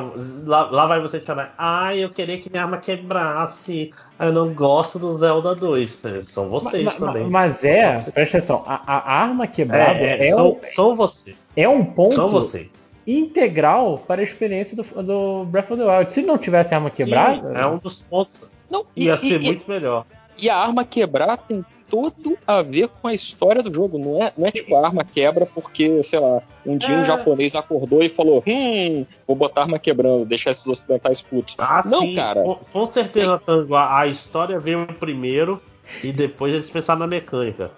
lá, 0.45 0.71
lá 0.71 0.87
vai 0.87 1.01
você 1.01 1.19
falar, 1.19 1.55
ah, 1.57 1.97
eu 1.97 2.11
queria 2.11 2.37
que 2.39 2.51
minha 2.51 2.63
arma 2.63 2.77
quebrasse, 2.77 3.91
ah, 4.19 4.27
eu 4.27 4.33
não 4.33 4.53
gosto 4.53 4.99
do 4.99 5.15
Zelda 5.17 5.55
2. 5.55 5.99
São 6.25 6.51
vocês 6.51 6.85
Ma- 6.85 6.93
ma- 6.99 7.07
também. 7.07 7.25
Mas 7.31 7.65
é, 7.65 8.01
presta 8.13 8.37
atenção, 8.37 8.63
a, 8.67 8.83
a 8.87 9.13
arma 9.15 9.47
quebrada 9.47 9.99
é, 9.99 10.19
é, 10.25 10.29
é, 10.29 10.35
são, 10.35 10.51
um, 10.53 10.61
são 10.61 10.95
vocês. 10.97 11.37
é 11.57 11.67
um 11.67 11.85
ponto 11.85 12.15
São 12.15 12.29
vocês. 12.31 12.69
Integral 13.07 13.99
para 14.07 14.21
a 14.21 14.25
experiência 14.25 14.77
do, 14.77 14.83
do 15.03 15.45
Breath 15.47 15.71
of 15.71 15.83
the 15.83 15.89
Wild. 15.99 16.13
Se 16.13 16.23
não 16.23 16.39
tivesse 16.39 16.75
arma 16.75 16.91
quebrada, 16.91 17.49
Sim, 17.49 17.57
é 17.57 17.67
um 17.67 17.79
dos 17.79 18.03
pontos. 18.03 18.45
Não, 18.71 18.85
e, 18.97 19.05
Ia 19.05 19.17
ser 19.17 19.41
e- 19.43 19.45
muito 19.45 19.69
melhor. 19.71 20.05
e 20.39 20.49
a 20.49 20.57
arma 20.57 20.85
quebrar 20.85 21.37
tem 21.37 21.65
tudo 21.89 22.39
a 22.47 22.63
ver 22.63 22.89
com 22.89 23.07
a 23.09 23.13
história 23.13 23.63
do 23.63 23.73
jogo. 23.73 23.99
Não 23.99 24.23
é, 24.23 24.33
não 24.37 24.47
é 24.47 24.51
tipo 24.51 24.75
a 24.75 24.87
arma 24.87 25.05
quebra 25.05 25.45
porque, 25.45 26.03
sei 26.03 26.19
lá, 26.21 26.41
um 26.65 26.79
dia 26.79 26.97
um 26.97 27.03
É. 27.03 27.05
japonês 27.05 27.55
acordou 27.55 28.03
e 28.03 28.09
falou: 28.09 28.43
Hum, 28.47 29.05
vou 29.27 29.37
botar 29.37 29.61
a 29.61 29.65
arma 29.65 29.79
quebrando, 29.79 30.25
deixar 30.25 30.53
esses 30.53 30.67
ocidentais 30.67 31.21
putos. 31.21 31.55
Ah, 31.59 31.83
Não, 31.85 32.01
sim, 32.01 32.15
cara. 32.15 32.43
Com, 32.43 32.55
com 32.55 32.87
certeza, 32.87 33.39
Tango, 33.45 33.75
a, 33.75 33.99
a 34.01 34.07
história 34.07 34.59
veio 34.59 34.87
primeiro 34.99 35.61
e 36.03 36.11
depois 36.13 36.55
eles 36.55 36.71
pensaram 36.71 37.01
na 37.01 37.07
mecânica. 37.07 37.71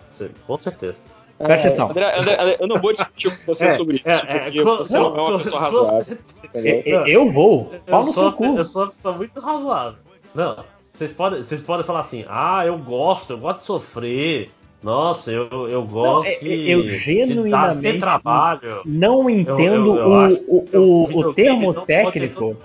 Com 0.47 0.59
certeza. 0.59 0.95
Presta 1.39 1.67
atenção. 1.69 1.91
André, 1.91 2.19
André, 2.19 2.37
André, 2.41 2.57
eu 2.61 2.67
não 2.69 2.81
vou 2.81 2.93
discutir 2.93 3.31
com 3.37 3.45
você 3.53 3.67
É, 3.67 3.71
sobre 3.73 3.97
isso, 3.97 4.09
é, 4.09 4.13
é, 4.15 4.39
porque 4.45 4.63
com- 4.63 4.77
você 4.77 4.99
não 4.99 5.17
é 5.17 5.21
uma 5.23 5.39
pessoa 5.39 5.61
razoável. 5.63 6.19
entendeu? 6.45 6.83
eu, 6.87 7.07
eu 7.07 7.33
vou. 7.33 7.73
Pau 7.87 8.01
Eu 8.03 8.07
sou, 8.13 8.23
seu 8.31 8.33
cu. 8.33 8.45
eu 8.57 8.65
sou 8.65 8.83
uma 8.83 8.89
pessoa 8.91 9.17
muito 9.17 9.41
razoável. 9.41 9.99
Não, 10.35 10.57
vocês 10.97 11.13
podem, 11.13 11.43
vocês 11.45 11.61
podem 11.63 11.85
falar 11.85 12.01
assim, 12.01 12.25
ah, 12.29 12.63
eu 12.65 12.79
gosto, 12.79 13.33
eu 13.33 13.39
gosto 13.39 13.59
de 13.59 13.65
sofrer. 13.65 14.51
Nossa, 14.83 15.31
eu, 15.33 15.49
eu 15.69 15.83
gosto 15.83 16.29
é- 16.29 16.39
de, 16.41 16.71
eu 16.71 16.83
de 16.83 16.91
dar- 16.91 16.99
genuinamente 16.99 17.93
ter 17.95 17.99
trabalho. 17.99 18.83
Não 18.85 19.29
entendo 19.31 19.97
eu- 19.97 20.31
eu 20.31 20.45
o, 20.47 20.67
o, 20.73 20.79
o, 20.79 21.19
o 21.31 21.35
termo 21.35 21.73
não 21.73 21.85
técnico. 21.87 22.57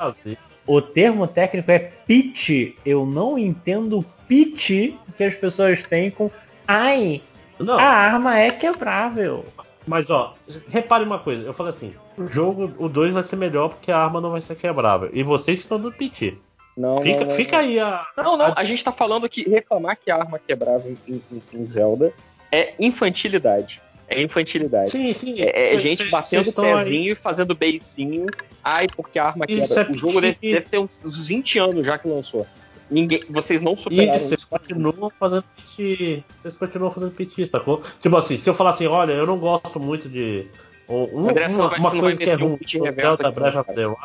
O 0.67 0.81
termo 0.81 1.25
técnico 1.27 1.71
é 1.71 1.79
pitch. 1.79 2.75
Eu 2.85 3.05
não 3.05 3.37
entendo 3.39 3.99
o 3.99 4.03
pitch 4.27 4.69
que 5.17 5.23
as 5.23 5.33
pessoas 5.33 5.83
têm 5.85 6.11
com. 6.11 6.29
Ai, 6.67 7.21
Não, 7.59 7.77
a 7.77 7.83
arma 7.83 8.39
é 8.39 8.49
quebrável. 8.51 9.45
mas 9.85 10.09
ó, 10.09 10.35
repare 10.69 11.03
uma 11.03 11.19
coisa, 11.19 11.43
eu 11.45 11.53
falei 11.53 11.73
assim, 11.73 11.93
o 12.17 12.25
jogo, 12.27 12.71
o 12.77 12.87
2 12.87 13.13
vai 13.13 13.23
ser 13.23 13.35
melhor 13.35 13.69
porque 13.69 13.91
a 13.91 13.97
arma 13.97 14.21
não 14.21 14.31
vai 14.31 14.41
ser 14.41 14.55
quebrável. 14.55 15.09
E 15.13 15.23
vocês 15.23 15.59
estão 15.59 15.79
do 15.79 15.91
piti. 15.91 16.37
Não, 16.77 17.01
Fica, 17.01 17.19
não, 17.21 17.27
não, 17.27 17.35
fica 17.35 17.57
aí 17.57 17.77
a. 17.79 18.05
Não, 18.15 18.37
não, 18.37 18.53
a 18.55 18.63
gente 18.63 18.81
tá 18.83 18.91
falando 18.91 19.27
que 19.27 19.49
reclamar 19.49 19.97
que 19.97 20.09
a 20.09 20.15
arma 20.15 20.39
quebrava 20.39 20.87
em, 20.87 20.97
em- 21.07 21.21
em 21.53 21.67
Zelda 21.67 22.13
é 22.51 22.73
infantilidade. 22.79 23.81
É 24.07 24.21
infantilidade. 24.21 24.89
Sim, 24.89 25.13
sim. 25.13 25.35
É, 25.41 25.75
é 25.75 25.77
gente 25.79 26.05
batendo 26.05 26.51
pezinho 26.53 27.11
e 27.11 27.15
fazendo 27.15 27.53
beicinho. 27.53 28.25
Ai, 28.63 28.87
porque 28.95 29.19
a 29.19 29.25
arma 29.25 29.45
Isso 29.47 29.67
quebra. 29.75 29.91
é 29.91 29.91
o 29.93 29.97
jogo 29.97 30.21
deve, 30.21 30.37
deve 30.41 30.61
ter 30.67 30.77
uns, 30.79 31.03
uns 31.05 31.27
20 31.27 31.59
anos 31.59 31.85
já 31.85 31.97
que 31.97 32.07
lançou. 32.07 32.47
Ninguém, 32.89 33.21
vocês 33.29 33.61
não 33.61 33.77
superaram 33.77 34.15
Isso, 34.17 34.29
vocês 34.29 34.45
continuam 34.45 35.11
fazendo 35.19 35.43
piti. 35.55 36.23
Vocês 36.41 36.55
continuam 36.55 36.91
fazendo 36.91 37.11
piti, 37.11 37.47
sacou? 37.47 37.83
Tipo 38.01 38.17
assim, 38.17 38.37
se 38.37 38.49
eu 38.49 38.53
falar 38.53 38.71
assim, 38.71 38.87
olha, 38.87 39.11
eu 39.13 39.27
não 39.27 39.37
gosto 39.37 39.79
muito 39.79 40.09
de. 40.09 40.47
Um, 40.87 41.29
André, 41.29 41.47
uma, 41.49 41.67
vai- 41.69 41.79
uma 41.79 41.91
coisa 41.91 42.17
que 42.17 42.29
é 42.29 42.35
um 42.35 42.47
ruim 42.49 42.59
reverso 42.83 43.17
Zelda 43.17 43.31
Breath 43.31 43.55
of 43.57 43.73
the 43.73 43.85
Wild. 43.85 43.99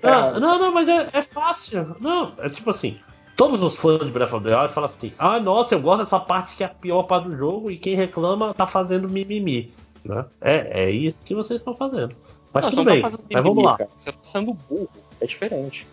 Tá 0.00 0.32
Não, 0.32 0.40
não, 0.40 0.58
não, 0.58 0.72
mas 0.72 0.88
é, 0.88 1.08
é 1.14 1.22
fácil. 1.22 1.96
Não, 2.00 2.32
é 2.38 2.48
tipo 2.48 2.70
assim. 2.70 2.98
Todos 3.36 3.60
os 3.62 3.76
fãs 3.76 3.98
de 4.04 4.10
Breath 4.12 4.32
of 4.32 4.44
the 4.44 4.56
Wild 4.56 4.72
falam 4.72 4.90
assim: 4.90 5.12
ah, 5.18 5.40
nossa, 5.40 5.74
eu 5.74 5.80
gosto 5.80 6.00
dessa 6.04 6.20
parte 6.20 6.54
que 6.56 6.62
é 6.62 6.66
a 6.66 6.70
pior 6.70 7.02
parte 7.04 7.28
do 7.28 7.36
jogo 7.36 7.70
e 7.70 7.76
quem 7.78 7.96
reclama 7.96 8.52
tá 8.54 8.66
fazendo 8.66 9.08
mimimi. 9.08 9.72
Né? 10.04 10.24
É, 10.40 10.84
é 10.84 10.90
isso 10.90 11.16
que 11.24 11.34
vocês 11.34 11.58
estão 11.58 11.74
fazendo. 11.74 12.14
Mas 12.52 12.62
Não, 12.64 12.70
tudo 12.70 12.84
não 12.84 12.92
bem, 12.92 13.02
tá 13.02 13.08
mas 13.32 13.42
vamos 13.42 13.64
lá. 13.64 13.78
cara. 13.78 13.90
Você 13.96 14.12
tá 14.12 14.18
sendo 14.22 14.52
burro. 14.54 14.88
É 15.20 15.26
diferente. 15.26 15.86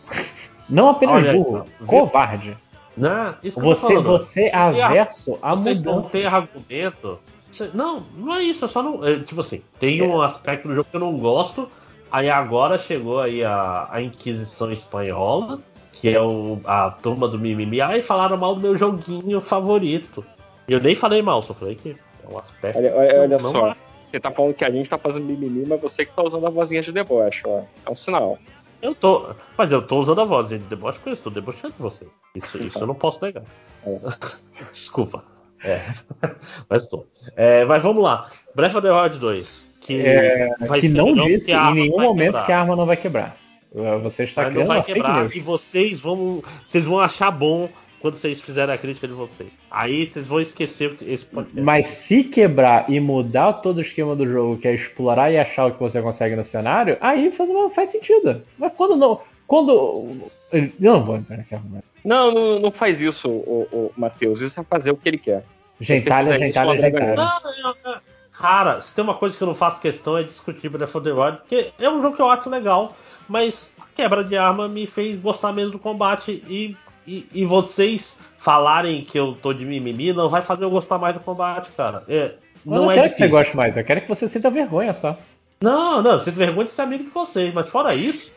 Não 0.72 0.90
apenas 0.90 1.16
Olha 1.16 1.34
burro, 1.34 1.66
viu? 1.78 1.88
covarde. 1.88 2.58
Né? 2.98 3.36
Isso 3.44 3.60
que 3.60 3.66
eu 3.66 3.70
tô 3.70 3.76
Você, 3.76 3.82
falando. 3.88 4.04
você 4.04 4.42
é 4.46 4.56
averso 4.56 5.38
à 5.42 5.54
Você 5.56 5.74
não 5.76 5.94
mudança. 5.94 6.12
tem 6.12 6.26
argumento. 6.26 7.20
Você- 7.52 7.70
não, 7.74 8.04
não 8.18 8.34
é 8.36 8.44
isso, 8.44 8.66
é 8.66 8.68
só 8.68 8.82
não. 8.82 9.06
é, 9.06 9.20
tipo 9.20 9.42
assim, 9.42 9.62
tem 9.80 10.02
um 10.02 10.22
aspecto 10.22 10.68
do 10.68 10.76
jogo 10.76 10.88
que 10.90 10.96
eu 10.96 11.00
não 11.02 11.18
gosto. 11.18 11.70
Aí 12.12 12.30
agora 12.30 12.78
chegou 12.78 13.20
aí 13.22 13.44
a, 13.44 13.88
a 13.90 14.02
Inquisição 14.02 14.72
Espanhola, 14.72 15.60
que 15.94 16.10
é 16.10 16.22
o, 16.22 16.60
a 16.66 16.92
turma 16.92 17.28
do 17.28 17.40
Mimimi. 17.40 17.80
Aí 17.82 18.02
falaram 18.02 18.36
mal 18.38 18.56
do 18.56 18.62
meu 18.62 18.78
joguinho 18.78 19.40
favorito. 19.40 20.24
E 20.68 20.74
eu 20.74 20.80
nem 20.82 20.96
falei 20.96 21.22
mal, 21.22 21.42
só 21.42 21.54
falei 21.54 21.76
que 21.76 21.92
é 21.92 22.34
um 22.34 22.38
aspecto. 22.38 22.78
Olha, 22.78 22.96
olha, 22.96 23.22
olha 23.22 23.38
não 23.38 23.52
só. 23.52 23.76
Você 24.10 24.20
tá 24.20 24.30
falando 24.30 24.54
que 24.54 24.66
a 24.66 24.70
gente 24.70 24.90
tá 24.90 24.98
fazendo 24.98 25.26
mimimi, 25.26 25.66
mas 25.66 25.80
você 25.80 26.06
que 26.06 26.12
tá 26.14 26.22
usando 26.22 26.46
a 26.46 26.50
vozinha 26.50 26.82
de 26.82 26.92
deboche, 26.92 27.44
ó. 27.46 27.62
É 27.86 27.90
um 27.90 27.96
sinal. 27.96 28.38
Eu 28.82 28.96
tô. 28.96 29.34
Mas 29.58 29.72
eu 29.72 29.82
tô 29.82 30.00
usando 30.00 30.22
a 30.22 30.26
voz 30.26 30.50
de 30.50 30.58
deboche 30.58 30.98
porque 30.98 31.10
eu 31.10 31.14
estou 31.14 31.32
debochando 31.32 31.74
de 31.74 31.82
você. 31.82 32.08
Isso, 32.36 32.58
isso 32.58 32.80
eu 32.80 32.88
não 32.88 32.96
posso 32.96 33.24
negar. 33.24 33.44
É. 33.86 34.00
Desculpa. 34.72 35.24
É. 35.64 35.82
mas 36.70 36.88
tô. 36.88 37.06
É, 37.36 37.66
mas 37.66 37.84
vamos 37.84 38.04
lá. 38.04 38.30
Breath 38.56 38.76
of 38.76 38.82
the 38.82 38.92
Wild 38.92 39.20
2. 39.20 39.72
Que, 39.82 40.04
vai 40.68 40.80
que 40.80 40.90
ser 40.90 40.98
não 40.98 41.14
disse 41.14 41.52
em 41.52 41.74
nenhum 41.74 42.00
momento 42.00 42.28
quebrar. 42.28 42.46
que 42.46 42.52
a 42.52 42.60
arma 42.60 42.76
não 42.76 42.86
vai 42.86 42.98
quebrar. 42.98 43.38
Você 44.04 44.26
está 44.26 44.44
Mas 44.44 44.54
não 44.54 44.62
criando 44.62 44.68
vai 44.68 44.84
quebrar 44.84 45.36
e 45.36 45.40
vocês 45.40 46.00
vão, 46.00 46.44
vocês 46.68 46.86
vão 46.86 47.00
achar 47.00 47.32
bom 47.32 47.70
quando 48.02 48.16
vocês 48.16 48.42
fizerem 48.42 48.74
a 48.74 48.78
crítica 48.78 49.08
de 49.08 49.14
vocês. 49.14 49.58
Aí 49.70 50.06
vocês 50.06 50.26
vão 50.28 50.40
esquecer 50.42 50.98
esse 51.02 51.26
podcast. 51.26 51.62
Mas 51.62 51.88
se 51.88 52.24
quebrar 52.24 52.90
e 52.90 53.00
mudar 53.00 53.54
todo 53.54 53.78
o 53.78 53.82
esquema 53.82 54.16
do 54.16 54.26
jogo, 54.26 54.58
que 54.58 54.68
é 54.68 54.74
explorar 54.74 55.32
e 55.32 55.38
achar 55.38 55.68
o 55.68 55.72
que 55.72 55.80
você 55.80 56.02
consegue 56.02 56.36
no 56.36 56.44
cenário, 56.44 56.98
aí 57.00 57.32
faz, 57.32 57.50
faz 57.74 57.92
sentido. 57.92 58.42
Mas 58.58 58.74
quando 58.76 58.96
não. 58.96 59.22
Quando. 59.48 60.30
Eu 60.52 60.72
não 60.80 61.04
vou 61.04 61.18
entrar 61.18 61.38
nesse 61.38 61.54
argumento. 61.56 61.86
Não, 62.04 62.32
não, 62.32 62.60
não 62.60 62.72
faz 62.72 63.00
isso, 63.00 63.30
o, 63.30 63.68
o 63.72 63.92
Matheus. 63.96 64.42
Isso 64.42 64.60
é 64.60 64.64
fazer 64.64 64.92
o 64.92 64.98
que 64.98 65.08
ele 65.08 65.18
quer. 65.18 65.44
Gentalha, 65.80 66.38
gentalha, 66.38 66.80
gentalha. 66.80 67.16
Não, 67.16 67.40
eu- 67.64 67.76
eu- 67.92 68.00
cara, 68.32 68.82
se 68.82 68.94
tem 68.96 69.04
uma 69.04 69.14
coisa 69.16 69.38
que 69.38 69.44
eu 69.44 69.48
não 69.48 69.56
faço 69.56 69.80
questão 69.82 70.18
é 70.18 70.24
discutir 70.24 70.70
Breath 70.70 70.96
of 70.96 71.04
the 71.04 71.12
Wild, 71.12 71.38
porque 71.40 71.72
é 71.80 71.90
um 71.90 72.02
jogo 72.02 72.16
que 72.16 72.22
eu 72.22 72.30
acho 72.30 72.50
legal, 72.50 72.96
mas 73.28 73.72
a 73.80 73.86
quebra 73.96 74.24
de 74.24 74.36
arma 74.38 74.68
me 74.68 74.88
fez 74.88 75.20
gostar 75.20 75.52
menos 75.54 75.72
do 75.72 75.80
combate 75.80 76.44
e, 76.48 76.76
e, 77.06 77.28
e 77.34 77.46
vocês 77.46 78.18
falarem 78.38 79.04
que 79.04 79.18
eu 79.18 79.34
tô 79.34 79.54
de 79.54 79.66
mimimi 79.66 80.14
não 80.14 80.30
vai 80.30 80.42
fazer 80.42 80.64
eu 80.64 80.70
gostar 80.70 80.98
mais 80.98 81.14
do 81.14 81.22
combate, 81.22 81.70
cara. 81.76 82.04
É, 82.08 82.34
Mas 82.66 82.80
não 82.80 82.86
não 82.86 82.92
é 82.92 82.96
quero 82.96 83.10
que 83.10 83.16
você 83.18 83.28
goste 83.28 83.56
mais, 83.56 83.78
eu 83.78 83.84
quero 83.84 84.02
que 84.02 84.10
você 84.10 84.28
sinta 84.28 84.50
vergonha 84.50 84.94
só. 84.94 85.18
Não, 85.62 86.02
não, 86.02 86.14
eu 86.14 86.20
sinto 86.22 86.36
vergonha 86.36 86.68
de 86.68 86.74
ser 86.74 86.82
amigo 86.82 87.04
de 87.04 87.10
vocês, 87.10 87.54
mas 87.54 87.70
fora 87.70 87.94
isso, 87.94 88.32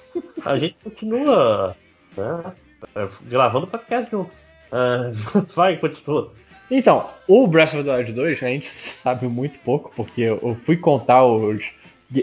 a 0.45 0.57
gente 0.59 0.77
continua 0.83 1.75
né, 2.17 2.53
é, 2.95 3.09
gravando 3.23 3.67
podcast 3.67 4.11
juntos. 4.11 4.37
É, 4.73 5.41
vai, 5.55 5.77
continua. 5.77 6.33
Então, 6.71 7.09
o 7.29 7.47
Breath 7.47 7.75
of 7.75 7.85
the 7.85 7.97
Wild 7.97 8.13
2 8.13 8.43
a 8.43 8.47
gente 8.47 8.69
sabe 8.69 9.27
muito 9.27 9.59
pouco, 9.61 9.93
porque 9.95 10.23
eu 10.23 10.57
fui 10.65 10.77
contar 10.77 11.25
os, 11.25 11.65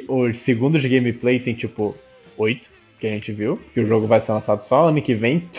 os 0.07 0.39
segundos 0.39 0.81
de 0.81 0.89
gameplay, 0.89 1.39
tem 1.39 1.53
tipo 1.53 1.95
8 2.37 2.69
que 2.99 3.07
a 3.07 3.09
gente 3.09 3.31
viu, 3.31 3.59
que 3.73 3.79
o 3.79 3.85
jogo 3.85 4.05
vai 4.05 4.21
ser 4.21 4.31
lançado 4.31 4.61
só 4.61 4.89
ano 4.89 5.01
que 5.01 5.13
vem, 5.13 5.49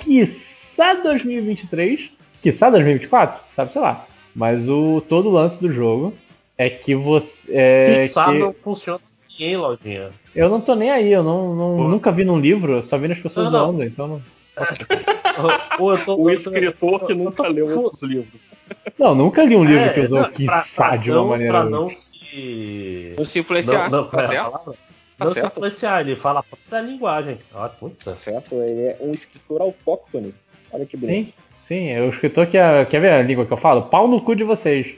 quiçá 0.73 0.95
2023, 0.95 2.11
quiçá 2.43 2.71
2024, 2.71 3.41
sabe, 3.55 3.73
sei 3.73 3.83
lá. 3.83 4.07
Mas 4.35 4.69
o 4.69 5.03
todo 5.07 5.29
o 5.29 5.33
lance 5.33 5.61
do 5.61 5.71
jogo 5.71 6.15
é 6.57 6.71
que 6.71 6.95
você. 6.95 7.53
É, 7.55 8.07
Quiçá 8.07 8.33
que 8.33 8.39
não 8.39 8.53
funciona 8.55 8.99
assim, 9.13 9.45
hein, 9.45 9.57
Lojinha? 9.59 10.11
eu 10.35 10.49
não 10.49 10.61
tô 10.63 10.75
nem 10.75 10.91
aí, 10.91 11.13
eu 11.13 11.23
não, 11.23 11.55
não- 11.55 11.89
nunca 11.89 12.11
vi 12.11 12.25
num 12.25 12.39
livro, 12.41 12.73
eu 12.73 12.83
só 12.83 12.97
vi 12.97 13.09
nas 13.09 13.19
pessoas 13.19 13.47
Não, 13.47 13.53
não. 13.53 13.67
zoando, 13.67 13.85
então 13.85 14.09
não. 14.09 14.23
Ou 15.79 15.93
eu 15.93 16.05
tô- 16.05 16.17
O 16.17 16.31
eu 16.31 16.35
tô- 16.37 16.51
escritor 16.51 17.07
que 17.07 17.15
nunca 17.15 17.47
leu 17.49 17.79
outros 17.83 18.03
livros. 18.03 18.49
Não, 18.99 19.15
nunca 19.15 19.45
li 19.45 19.55
um 19.57 19.65
livro 19.65 19.85
É, 19.85 19.89
que 19.93 20.01
usou 20.01 20.25
quiçá 20.31 20.97
de 20.97 21.11
uma 21.11 21.21
não- 21.21 21.29
maneira. 21.29 21.53
Pra 21.61 21.65
não 21.71 21.91
se. 21.91 23.15
Não 23.17 23.25
se 23.25 23.39
influenciar, 23.39 23.91
Não, 23.91 24.03
não, 24.03 24.09
tá 24.09 24.19
é 24.21 24.23
certo? 24.29 24.53
Tá 24.53 24.75
não 25.19 25.27
se 25.29 25.35
certo. 25.35 25.47
influenciar, 25.57 26.01
ele 26.01 26.17
fala 26.17 26.41
a 26.41 26.43
própria 26.43 26.81
linguagem. 26.81 27.39
Ótimo. 27.55 27.91
Tá 28.03 28.15
certo? 28.15 28.55
Ele 28.55 28.81
é 28.89 28.97
um 29.01 29.11
escritor 29.11 29.61
autóctone. 29.61 30.35
Olha 30.73 30.87
que 30.87 30.97
bonito. 30.97 31.27
Sim, 31.27 31.33
sim, 31.59 31.89
é 31.91 32.01
o 32.01 32.09
escritor 32.09 32.47
que 32.47 32.57
é. 32.59 32.85
Quer 32.85 33.01
ver 33.01 33.13
a 33.13 33.23
língua 33.23 33.45
que 33.47 33.53
eu 33.53 33.57
falo? 33.57 33.83
Pau 33.83 34.09
no 34.09 34.21
cu 34.21 34.35
de 34.35 34.45
vocês. 34.45 34.95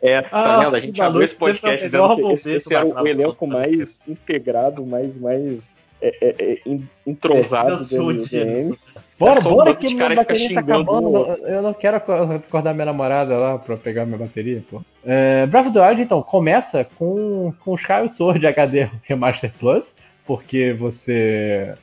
É, 0.00 0.22
tá 0.22 0.28
Ah, 0.32 0.64
vendo? 0.64 0.76
A 0.76 0.80
gente 0.80 1.00
abriu 1.02 1.22
esse 1.22 1.34
podcast 1.34 1.84
dizendo 1.84 2.16
que 2.16 2.32
esse, 2.32 2.50
esse 2.52 2.74
era 2.74 2.84
da 2.86 3.02
o 3.02 3.06
elenco 3.06 3.46
mais 3.46 4.00
integrado, 4.06 4.84
mais, 4.84 5.16
mais 5.18 5.70
é, 6.00 6.14
é, 6.20 6.52
é, 6.66 6.78
entrosado 7.06 7.84
é 7.84 7.96
do. 7.96 8.04
MDM. 8.12 8.74
Bora, 9.18 9.38
um 9.40 9.42
bora 9.42 9.74
que 9.76 9.86
minha 9.94 9.98
cara 9.98 10.24
que 10.24 10.34
fica 10.34 10.54
bateria 10.54 10.54
tá 10.54 10.60
acabando. 10.60 11.46
Eu 11.46 11.62
não 11.62 11.72
quero 11.72 11.96
aco- 11.96 12.12
acordar 12.12 12.74
minha 12.74 12.86
namorada 12.86 13.36
lá 13.38 13.58
pra 13.58 13.76
pegar 13.76 14.04
minha 14.04 14.18
bateria, 14.18 14.62
pô. 14.70 14.82
É, 15.06 15.46
Breath 15.46 15.66
of 15.66 15.74
the 15.74 15.86
Wild, 15.88 16.02
então, 16.02 16.22
começa 16.22 16.84
com, 16.96 17.52
com 17.64 17.72
o 17.72 17.74
Skyward 17.76 18.14
Sword 18.14 18.46
HD 18.46 18.88
Remaster 19.04 19.52
Plus, 19.58 19.94
porque 20.26 20.72
você 20.72 21.74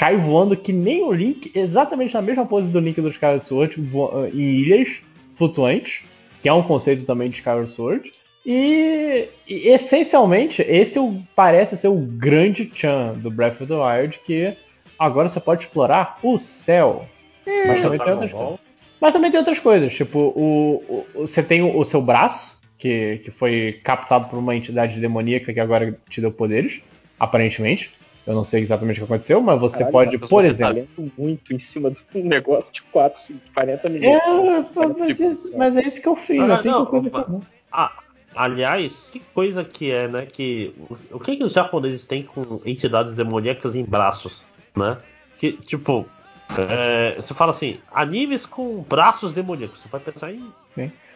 cai 0.00 0.16
voando 0.16 0.56
que 0.56 0.72
nem 0.72 1.02
o 1.02 1.12
Link, 1.12 1.52
exatamente 1.54 2.14
na 2.14 2.22
mesma 2.22 2.46
pose 2.46 2.72
do 2.72 2.80
Link 2.80 2.98
do 3.02 3.10
Skyward 3.10 3.44
Sword, 3.44 3.76
em 4.32 4.38
ilhas 4.38 4.88
flutuantes, 5.34 6.02
que 6.42 6.48
é 6.48 6.52
um 6.54 6.62
conceito 6.62 7.04
também 7.04 7.28
de 7.28 7.36
Skyward 7.36 7.70
Sword. 7.70 8.10
E, 8.46 9.28
e, 9.46 9.68
essencialmente, 9.68 10.62
esse 10.62 10.98
é 10.98 11.12
parece 11.36 11.76
ser 11.76 11.88
o 11.88 11.96
grande 11.96 12.72
Chan 12.74 13.12
do 13.18 13.30
Breath 13.30 13.60
of 13.60 13.66
the 13.66 13.74
Wild, 13.74 14.18
que 14.24 14.54
agora 14.98 15.28
você 15.28 15.38
pode 15.38 15.64
explorar 15.64 16.18
o 16.22 16.38
céu. 16.38 17.04
Mas 17.66 17.82
também 17.82 17.98
tem 18.00 18.12
outras 18.14 18.32
coisas. 18.32 18.60
Mas 18.98 19.12
também 19.12 19.30
tem 19.30 19.38
outras 19.38 19.58
coisas, 19.58 19.92
tipo, 19.92 20.18
o, 20.18 20.82
o- 20.88 21.06
o- 21.14 21.26
você 21.26 21.42
tem 21.42 21.60
o, 21.60 21.76
o 21.76 21.84
seu 21.84 22.00
braço, 22.00 22.58
que, 22.78 23.20
que 23.22 23.30
foi 23.30 23.78
captado 23.84 24.30
por 24.30 24.38
uma 24.38 24.56
entidade 24.56 24.98
demoníaca 24.98 25.52
que 25.52 25.60
agora 25.60 25.94
te 26.08 26.22
deu 26.22 26.32
poderes, 26.32 26.80
aparentemente. 27.18 27.90
Eu 28.26 28.34
não 28.34 28.44
sei 28.44 28.62
exatamente 28.62 28.98
o 28.98 29.06
que 29.06 29.12
aconteceu, 29.12 29.40
mas 29.40 29.58
você 29.58 29.78
Caralho, 29.78 29.92
pode, 29.92 30.10
Marcos, 30.12 30.28
por 30.30 30.42
você 30.42 30.48
exemplo. 30.48 30.74
Tá 30.74 30.80
lendo 30.98 31.12
muito 31.16 31.54
em 31.54 31.58
cima 31.58 31.90
de 31.90 32.00
um 32.14 32.24
negócio 32.24 32.72
de 32.72 32.82
4, 32.82 33.22
5, 33.22 33.40
40 33.54 33.86
É, 33.86 33.90
minutos. 33.90 34.28
né? 34.28 34.66
40 34.74 34.98
mas, 34.98 35.06
segundos, 35.16 35.38
isso, 35.44 35.52
né? 35.52 35.58
mas 35.58 35.76
é 35.76 35.82
isso 35.82 36.02
que 36.02 36.08
eu 36.08 36.16
fiz, 36.16 36.40
Ah, 36.40 36.54
assim 36.54 36.68
não, 36.68 36.84
que 36.84 36.90
coisa 36.90 37.10
mas-. 37.12 37.42
Ah, 37.72 37.92
aliás, 38.36 39.08
que 39.12 39.20
coisa 39.20 39.64
que 39.64 39.90
é, 39.90 40.06
né? 40.06 40.26
Que 40.26 40.74
o, 41.10 41.18
que, 41.18 41.36
que 41.36 41.44
os 41.44 41.52
japoneses 41.52 42.04
têm 42.04 42.22
com 42.22 42.60
entidades 42.64 43.14
demoníacas 43.14 43.74
em 43.74 43.84
braços, 43.84 44.44
né? 44.76 44.98
Que 45.38 45.52
tipo, 45.52 46.06
é, 46.58 47.14
você 47.16 47.32
fala 47.32 47.52
assim, 47.52 47.78
animes 47.92 48.44
com 48.44 48.82
braços 48.82 49.32
demoníacos, 49.32 49.80
você 49.80 49.88
vai 49.88 50.00
pensar 50.00 50.30
em 50.32 50.52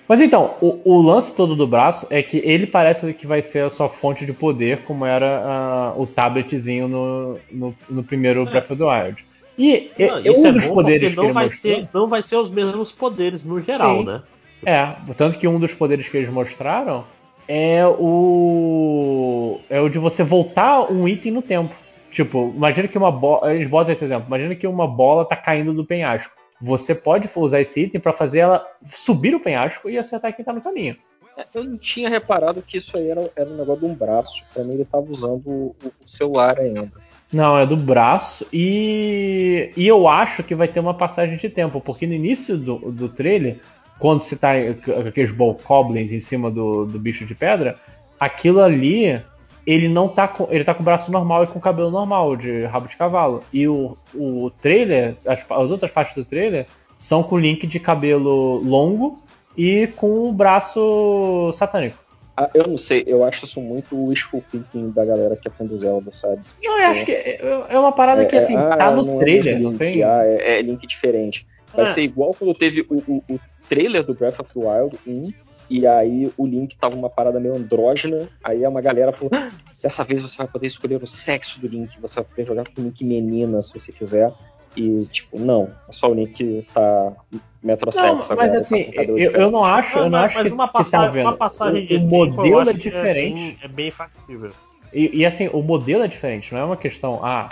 Mas 0.06 0.20
então, 0.20 0.54
o, 0.60 0.80
o 0.84 1.00
lance 1.00 1.34
todo 1.34 1.56
do 1.56 1.66
braço 1.66 2.06
é 2.10 2.22
que 2.22 2.38
ele 2.38 2.66
parece 2.66 3.12
que 3.14 3.26
vai 3.26 3.40
ser 3.40 3.64
a 3.64 3.70
sua 3.70 3.88
fonte 3.88 4.26
de 4.26 4.32
poder, 4.32 4.78
como 4.84 5.06
era 5.06 5.42
ah, 5.44 5.94
o 5.96 6.06
tabletzinho 6.06 6.86
no, 6.86 7.38
no, 7.50 7.74
no 7.88 8.04
primeiro 8.04 8.44
Breath 8.44 8.70
of 8.70 8.76
the 8.76 8.84
Wild. 8.84 9.24
E 9.58 9.90
Não, 9.98 10.18
isso 10.18 10.40
um 10.40 10.46
é 10.46 10.52
dos 10.52 10.66
poderes 10.66 11.10
que 11.10 11.16
não 11.16 11.32
vai, 11.32 11.44
mostrou. 11.46 11.74
ser, 11.74 11.88
não 11.94 12.08
vai 12.08 12.22
ser 12.22 12.36
os 12.36 12.50
mesmos 12.50 12.92
poderes 12.92 13.44
no 13.44 13.60
geral, 13.60 13.98
Sim. 13.98 14.04
né? 14.04 14.22
É, 14.66 14.88
tanto 15.16 15.38
que 15.38 15.46
um 15.46 15.58
dos 15.58 15.72
poderes 15.72 16.08
que 16.08 16.16
eles 16.16 16.28
mostraram 16.28 17.04
é 17.46 17.86
o. 17.86 19.60
É 19.68 19.80
o 19.80 19.88
de 19.88 19.98
você 19.98 20.22
voltar 20.22 20.90
um 20.90 21.06
item 21.06 21.32
no 21.32 21.42
tempo. 21.42 21.74
Tipo, 22.10 22.52
imagina 22.56 22.88
que 22.88 22.96
uma 22.96 23.12
bola. 23.12 23.54
Eles 23.54 23.68
botam 23.68 23.92
esse 23.92 24.04
exemplo. 24.04 24.26
Imagina 24.26 24.54
que 24.54 24.66
uma 24.66 24.86
bola 24.86 25.24
tá 25.24 25.36
caindo 25.36 25.72
do 25.74 25.84
penhasco. 25.84 26.32
Você 26.60 26.94
pode 26.94 27.28
usar 27.34 27.60
esse 27.60 27.82
item 27.82 28.00
pra 28.00 28.12
fazer 28.12 28.40
ela 28.40 28.66
subir 28.94 29.34
o 29.34 29.40
penhasco 29.40 29.90
e 29.90 29.98
acertar 29.98 30.34
quem 30.34 30.44
tá 30.44 30.52
no 30.52 30.60
caminho. 30.60 30.96
É, 31.36 31.44
Eu 31.54 31.64
não 31.64 31.76
tinha 31.76 32.08
reparado 32.08 32.62
que 32.62 32.78
isso 32.78 32.96
aí 32.96 33.08
era, 33.08 33.28
era 33.36 33.50
um 33.50 33.56
negócio 33.56 33.86
de 33.86 33.92
um 33.92 33.94
braço. 33.94 34.42
Pra 34.52 34.64
mim, 34.64 34.74
ele 34.74 34.84
tava 34.84 35.10
usando 35.10 35.46
o, 35.46 35.76
o 35.84 36.08
celular 36.08 36.58
ainda. 36.58 36.88
Não, 37.32 37.58
é 37.58 37.66
do 37.66 37.76
braço. 37.76 38.46
E, 38.52 39.72
e 39.76 39.86
eu 39.86 40.06
acho 40.06 40.42
que 40.44 40.54
vai 40.54 40.68
ter 40.68 40.80
uma 40.80 40.94
passagem 40.94 41.36
de 41.36 41.48
tempo, 41.48 41.80
porque 41.80 42.06
no 42.06 42.14
início 42.14 42.56
do, 42.56 42.92
do 42.92 43.08
trailer, 43.08 43.58
quando 43.98 44.22
você 44.22 44.36
tá 44.36 44.52
com 44.84 45.08
aqueles 45.08 45.32
Bokoblins 45.32 46.12
em 46.12 46.20
cima 46.20 46.50
do, 46.50 46.84
do 46.84 46.98
bicho 46.98 47.26
de 47.26 47.34
pedra, 47.34 47.76
aquilo 48.20 48.60
ali, 48.60 49.20
ele 49.66 49.88
não 49.88 50.08
tá 50.08 50.26
com. 50.28 50.46
Ele 50.50 50.64
tá 50.64 50.74
com 50.74 50.82
o 50.82 50.84
braço 50.84 51.10
normal 51.10 51.44
e 51.44 51.46
com 51.46 51.58
o 51.58 51.62
cabelo 51.62 51.90
normal, 51.90 52.36
de 52.36 52.64
rabo 52.64 52.88
de 52.88 52.96
cavalo. 52.96 53.40
E 53.52 53.66
o, 53.68 53.96
o 54.14 54.50
trailer, 54.60 55.16
as, 55.26 55.40
as 55.48 55.70
outras 55.70 55.90
partes 55.90 56.14
do 56.14 56.24
trailer, 56.24 56.66
são 56.98 57.22
com 57.22 57.36
o 57.36 57.38
link 57.38 57.66
de 57.66 57.78
cabelo 57.80 58.60
longo 58.64 59.18
e 59.56 59.86
com 59.96 60.28
o 60.28 60.32
braço 60.32 61.52
satânico. 61.54 62.02
Ah, 62.36 62.50
eu 62.52 62.66
não 62.66 62.76
sei, 62.76 63.04
eu 63.06 63.22
acho 63.22 63.44
isso 63.44 63.60
muito 63.60 63.94
o 63.94 64.08
wishful 64.08 64.42
thinking 64.50 64.90
da 64.90 65.04
galera 65.04 65.36
que 65.36 65.46
é 65.46 65.50
fã 65.52 65.64
do 65.64 65.78
Zelda, 65.78 66.10
sabe? 66.10 66.40
Não, 66.64 66.78
eu 66.80 66.86
acho 66.88 67.04
que 67.04 67.12
é, 67.12 67.64
é 67.68 67.78
uma 67.78 67.92
parada 67.92 68.26
que 68.26 68.34
assim, 68.34 68.56
ah, 68.56 68.76
tá 68.76 68.90
no 68.90 69.20
é 69.20 69.24
trailer, 69.24 69.60
não 69.60 69.76
tem. 69.76 70.02
ah, 70.02 70.22
é, 70.24 70.58
é 70.58 70.62
link 70.62 70.84
diferente. 70.84 71.46
Vai 71.72 71.84
É. 71.84 71.88
ser 71.88 72.02
igual 72.02 72.34
quando 72.36 72.52
teve 72.54 72.84
o, 72.90 72.96
o, 73.06 73.22
o 73.34 73.40
trailer 73.68 74.02
do 74.02 74.14
Breath 74.14 74.40
of 74.40 74.52
the 74.52 74.58
Wild 74.60 74.98
1, 75.06 75.32
e 75.68 75.86
aí 75.86 76.32
o 76.36 76.46
Link 76.46 76.76
tava 76.76 76.94
uma 76.94 77.10
parada 77.10 77.40
meio 77.40 77.56
andrógena, 77.56 78.28
aí 78.42 78.66
uma 78.66 78.80
galera 78.80 79.12
falou, 79.12 79.30
"Ah, 79.34 79.50
dessa 79.82 80.02
vez 80.04 80.22
você 80.22 80.36
vai 80.36 80.46
poder 80.46 80.66
escolher 80.66 81.02
o 81.02 81.06
sexo 81.06 81.60
do 81.60 81.68
Link, 81.68 82.00
você 82.00 82.16
vai 82.16 82.24
poder 82.24 82.46
jogar 82.46 82.64
com 82.64 82.80
o 82.80 82.84
Link 82.84 83.04
menina, 83.04 83.62
se 83.62 83.72
você 83.72 83.92
quiser. 83.92 84.32
E, 84.76 85.04
tipo, 85.06 85.38
não, 85.38 85.70
é 85.88 85.92
só 85.92 86.10
o 86.10 86.14
Link 86.14 86.34
que 86.34 86.66
tá 86.74 87.12
Não, 87.30 87.40
metrosexo 87.62 88.32
agora. 88.32 88.48
mas 88.48 88.52
tá 88.52 88.58
assim, 88.58 88.84
cabelo 88.90 89.18
eu, 89.18 89.30
eu 89.32 89.50
não 89.50 89.64
acho, 89.64 89.98
eu 89.98 90.04
não 90.04 90.10
mas, 90.10 90.24
acho 90.24 90.34
mas 90.36 90.46
que, 90.46 90.52
uma, 90.52 90.66
que 90.66 90.72
tá 90.72 90.78
passagem, 90.80 91.10
vendo. 91.12 91.26
uma 91.26 91.36
passagem 91.36 91.84
o, 91.84 91.86
de 91.86 91.94
o 91.94 92.00
tempo, 92.00 92.14
eu 92.14 92.30
modelo 92.32 92.70
é 92.70 92.72
diferente. 92.72 93.34
bem, 93.34 93.58
é 93.62 93.68
bem 93.68 93.90
factível. 93.90 94.50
E, 94.92 95.18
e, 95.18 95.26
assim, 95.26 95.48
o 95.52 95.62
modelo 95.62 96.02
é 96.02 96.08
diferente, 96.08 96.52
não 96.52 96.60
é 96.60 96.64
uma 96.64 96.76
questão, 96.76 97.20
ah, 97.22 97.48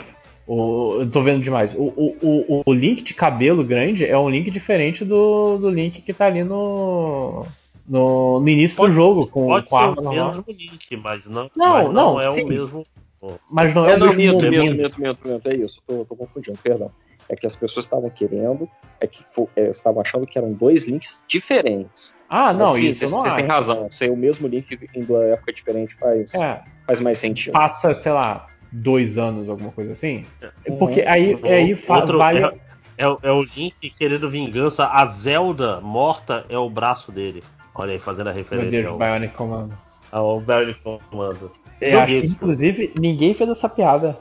o, 0.46 0.98
eu 1.00 1.10
tô 1.10 1.22
vendo 1.22 1.42
demais. 1.42 1.74
O, 1.74 1.82
o, 1.82 2.16
o, 2.22 2.62
o 2.66 2.72
link 2.72 3.02
de 3.02 3.14
cabelo 3.14 3.62
grande 3.62 4.04
é 4.04 4.18
um 4.18 4.28
link 4.28 4.50
diferente 4.50 5.04
do, 5.04 5.58
do 5.58 5.70
link 5.70 6.02
que 6.02 6.12
tá 6.12 6.26
ali 6.26 6.42
no. 6.42 7.46
No, 7.86 8.38
no 8.40 8.48
início 8.48 8.80
do 8.80 8.92
jogo, 8.92 9.26
com, 9.26 9.46
pode 9.46 9.68
com 9.68 9.76
a 9.76 9.80
ser 9.80 9.84
arma 9.88 10.00
o 10.00 10.04
normal. 10.04 10.28
mesmo 10.34 10.44
link, 10.48 10.96
mas 10.96 11.24
não, 11.26 11.50
Não, 11.56 11.72
mas 11.72 11.84
não, 11.86 11.92
não, 11.92 12.20
é 12.20 12.28
sim. 12.28 12.44
o 12.44 12.46
mesmo. 12.48 12.86
Mas 13.50 13.74
não 13.74 13.86
é, 13.86 13.92
É, 13.92 13.96
o 13.96 13.98
não, 13.98 14.06
mesmo 14.06 14.18
minto, 14.20 14.34
momento. 14.34 14.50
minto, 14.52 14.76
minto, 14.76 15.00
minto, 15.00 15.28
minto, 15.28 15.48
é 15.48 15.54
isso, 15.56 15.80
eu 15.88 15.98
tô, 15.98 16.04
tô 16.04 16.16
confundindo, 16.16 16.58
perdão. 16.62 16.90
É 17.28 17.36
que 17.36 17.46
as 17.46 17.54
pessoas 17.56 17.84
estavam 17.86 18.10
querendo, 18.10 18.68
é 19.00 19.06
que 19.06 19.22
é, 19.56 19.70
estavam 19.70 20.00
achando 20.00 20.26
que 20.26 20.36
eram 20.36 20.52
dois 20.52 20.86
links 20.86 21.24
diferentes. 21.28 22.12
Ah, 22.28 22.52
não, 22.52 22.70
Mas 22.72 22.78
sim, 22.80 22.88
isso 22.88 22.98
vocês, 23.00 23.10
não 23.12 23.20
vocês 23.20 23.34
têm 23.34 23.46
razão. 23.46 23.90
Ser 23.90 24.10
o 24.10 24.16
mesmo 24.16 24.48
link 24.48 24.78
indo 24.94 25.16
a 25.16 25.24
época 25.26 25.52
diferente 25.52 25.94
faz, 25.96 26.34
É, 26.34 26.62
faz 26.86 27.00
mais 27.00 27.18
sentido. 27.18 27.52
passa, 27.52 27.94
sei 27.94 28.10
lá, 28.12 28.46
dois 28.72 29.18
anos, 29.18 29.48
alguma 29.48 29.70
coisa 29.70 29.92
assim. 29.92 30.24
Uhum. 30.68 30.78
Porque 30.78 31.02
aí, 31.02 31.38
aí 31.44 31.74
fa- 31.76 31.98
Outro 32.00 32.18
vale. 32.18 32.40
é, 32.44 32.52
é, 32.98 33.08
o- 33.08 33.18
é 33.22 33.30
o 33.30 33.42
Link 33.42 33.90
querendo 33.90 34.28
vingança. 34.28 34.86
A 34.88 35.06
Zelda 35.06 35.80
morta 35.80 36.44
é 36.48 36.58
o 36.58 36.68
braço 36.68 37.12
dele. 37.12 37.42
Olha 37.74 37.92
aí, 37.92 37.98
fazendo 37.98 38.28
a 38.28 38.32
Meu 38.32 38.42
referência 38.42 38.70
Deus, 38.70 38.86
ao, 38.92 38.98
Bionic 38.98 39.34
Command. 39.34 39.70
ao 40.10 40.40
Barry 40.40 40.74
Commando. 40.74 41.50
Eu 41.80 41.98
acho 42.00 42.20
que, 42.20 42.26
inclusive, 42.26 42.92
ninguém 42.98 43.34
fez 43.34 43.48
essa 43.50 43.68
piada. 43.68 44.18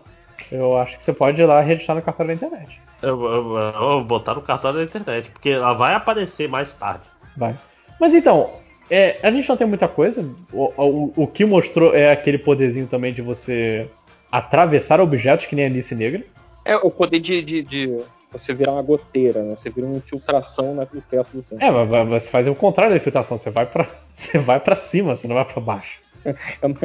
Eu 0.52 0.78
acho 0.78 0.98
que 0.98 1.04
você 1.04 1.14
pode 1.14 1.42
ir 1.42 1.46
lá 1.46 1.62
registrar 1.62 1.96
no 1.96 2.02
cartão 2.02 2.26
da 2.26 2.34
internet. 2.34 2.82
Eu, 3.02 3.22
eu- 3.24 3.58
eu 3.58 3.80
vou 3.80 4.04
botar 4.04 4.34
no 4.36 4.42
cartão 4.42 4.74
da 4.74 4.84
internet, 4.84 5.30
porque 5.32 5.50
ela 5.50 5.74
vai 5.74 5.94
aparecer 5.94 6.48
mais 6.50 6.74
tarde. 6.74 7.04
Vai. 7.38 7.56
Mas 8.00 8.14
então, 8.14 8.52
é, 8.90 9.20
a 9.22 9.30
gente 9.32 9.48
não 9.48 9.58
tem 9.58 9.68
muita 9.68 9.88
coisa. 9.88 10.28
O, 10.52 10.72
o, 10.78 11.14
o 11.24 11.28
que 11.28 11.46
mostrou 11.46 11.94
é 11.96 12.12
aquele 12.12 12.38
poderzinho 12.38 12.88
também 12.88 13.14
de 13.14 13.22
você 13.22 13.88
atravessar 14.32 15.00
objetos 15.02 15.46
que 15.46 15.56
nem 15.56 15.66
a 15.66 15.68
Alice 15.68 15.94
Negra. 15.94 16.24
É 16.66 16.76
o 16.76 16.90
poder 16.90 17.20
de, 17.20 17.42
de, 17.44 17.62
de 17.62 18.00
você 18.32 18.54
virar 18.54 18.74
uma 18.74 18.82
goteira, 18.82 19.42
né? 19.44 19.56
Você 19.56 19.70
vira 19.70 19.86
uma 19.88 19.98
infiltração 19.98 20.74
na- 20.76 20.88
no 20.92 21.02
teto 21.02 21.30
do 21.34 21.44
tempo. 21.44 21.64
É, 21.64 21.70
mas 21.72 21.90
vai- 21.90 22.06
você 22.06 22.30
faz 22.30 22.48
o 22.48 22.56
contrário 22.56 22.92
da 22.94 22.98
infiltração. 22.98 23.38
Você 23.38 23.50
vai 23.50 23.66
pra, 23.66 23.86
você 24.14 24.38
vai 24.38 24.60
pra 24.60 24.76
cima, 24.76 25.16
você 25.16 25.28
não 25.28 25.36
vai 25.36 25.46
pra 25.46 25.62
baixo. 25.62 26.00
É, 26.26 26.36
é 26.62 26.66
uma- 26.66 26.78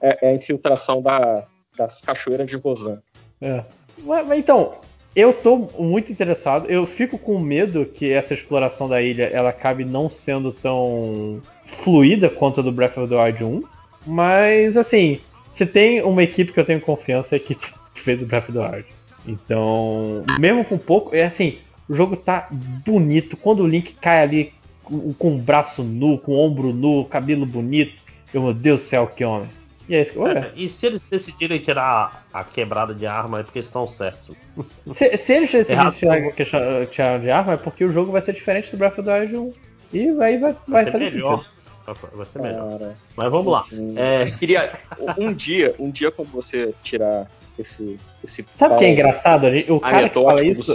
é- 0.00 0.18
é 0.26 0.30
a 0.30 0.34
infiltração 0.34 1.00
da- 1.02 1.44
das 1.76 2.00
cachoeiras 2.00 2.46
de 2.46 2.56
Rosan. 2.56 3.00
É. 3.40 3.64
Mas, 4.04 4.26
mas 4.28 4.38
então, 4.38 4.74
eu 5.16 5.32
tô 5.32 5.56
muito 5.78 6.10
interessado. 6.12 6.70
Eu 6.70 6.86
fico 6.86 7.18
com 7.18 7.38
medo 7.40 7.84
que 7.86 8.10
essa 8.12 8.34
exploração 8.34 8.88
da 8.88 9.00
ilha 9.02 9.24
ela 9.32 9.50
acabe 9.50 9.84
não 9.84 10.08
sendo 10.08 10.52
tão 10.52 11.40
fluida 11.66 12.28
quanto 12.30 12.60
a 12.60 12.62
do 12.62 12.70
Breath 12.72 12.96
of 12.98 13.08
the 13.08 13.16
Wild 13.22 13.44
1. 13.44 13.62
Mas, 14.06 14.76
assim, 14.76 15.20
se 15.50 15.64
tem 15.66 16.02
uma 16.02 16.22
equipe 16.22 16.52
que 16.52 16.60
eu 16.60 16.64
tenho 16.64 16.80
confiança, 16.80 17.34
é 17.34 17.38
a 17.38 17.40
equipe 17.42 17.66
que 17.94 18.00
fez 18.00 18.20
o 18.22 18.26
Breath 18.26 18.48
of 18.48 18.52
the 18.52 18.58
Wild. 18.58 18.86
Então, 19.26 20.24
mesmo 20.38 20.64
com 20.64 20.76
pouco, 20.78 21.14
é 21.14 21.24
assim, 21.24 21.58
o 21.88 21.94
jogo 21.94 22.16
tá 22.16 22.48
bonito. 22.84 23.36
Quando 23.36 23.60
o 23.62 23.66
Link 23.68 23.94
cai 23.94 24.22
ali 24.22 24.52
com, 24.82 25.12
com 25.14 25.34
o 25.36 25.38
braço 25.38 25.82
nu, 25.82 26.18
com 26.18 26.32
o 26.32 26.38
ombro 26.38 26.72
nu, 26.72 27.04
cabelo 27.04 27.46
bonito, 27.46 28.02
eu, 28.32 28.42
meu 28.42 28.54
Deus 28.54 28.80
do 28.82 28.86
céu, 28.86 29.06
que 29.06 29.24
homem. 29.24 29.48
E 29.88 29.94
é 29.96 30.02
isso 30.02 30.12
que 30.12 30.18
eu 30.18 30.26
É, 30.28 30.50
e 30.54 30.68
se 30.68 30.86
eles 30.86 31.00
decidirem 31.10 31.58
tirar 31.58 32.22
a, 32.32 32.40
a 32.40 32.44
quebrada 32.44 32.94
de 32.94 33.04
arma, 33.04 33.40
é 33.40 33.42
porque 33.42 33.58
eles 33.58 33.68
estão 33.68 33.86
certos. 33.88 34.36
Se, 34.94 35.16
se 35.16 35.32
eles 35.34 35.50
decidirem 35.52 35.90
tirar, 35.92 36.32
questão- 36.32 36.86
tirar 36.86 37.18
de 37.20 37.30
arma, 37.30 37.54
é 37.54 37.56
porque 37.56 37.84
o 37.84 37.92
jogo 37.92 38.12
vai 38.12 38.22
ser 38.22 38.32
diferente 38.32 38.70
do 38.70 38.76
Breath 38.76 38.98
of 38.98 39.02
the 39.02 39.20
Wild 39.20 39.36
1. 39.36 39.52
E 39.92 40.08
aí 40.22 40.38
vai, 40.38 40.38
vai, 40.38 40.56
Vai 40.68 40.84
ser 40.84 40.92
fazer 40.92 41.10
melhor. 41.10 41.38
sentido. 41.38 41.62
Vai 41.84 41.94
vai 42.14 42.26
ser 42.32 42.38
melhor. 42.40 42.78
Cara, 42.78 42.96
Mas 43.16 43.30
vamos 43.32 43.52
lá. 43.52 43.64
É, 43.96 44.30
Queria. 44.38 44.72
Um 45.18 45.32
dia, 45.34 45.74
um 45.80 45.90
dia 45.90 46.10
quando 46.12 46.30
você 46.30 46.72
tirar 46.84 47.28
esse. 47.58 47.98
esse 48.24 48.44
Sabe 48.54 48.74
o 48.74 48.78
que 48.78 48.84
é 48.84 48.90
engraçado? 48.92 49.46
O 49.68 49.80
cara 49.80 50.08
que 50.08 50.22
fala 50.22 50.44
isso, 50.44 50.72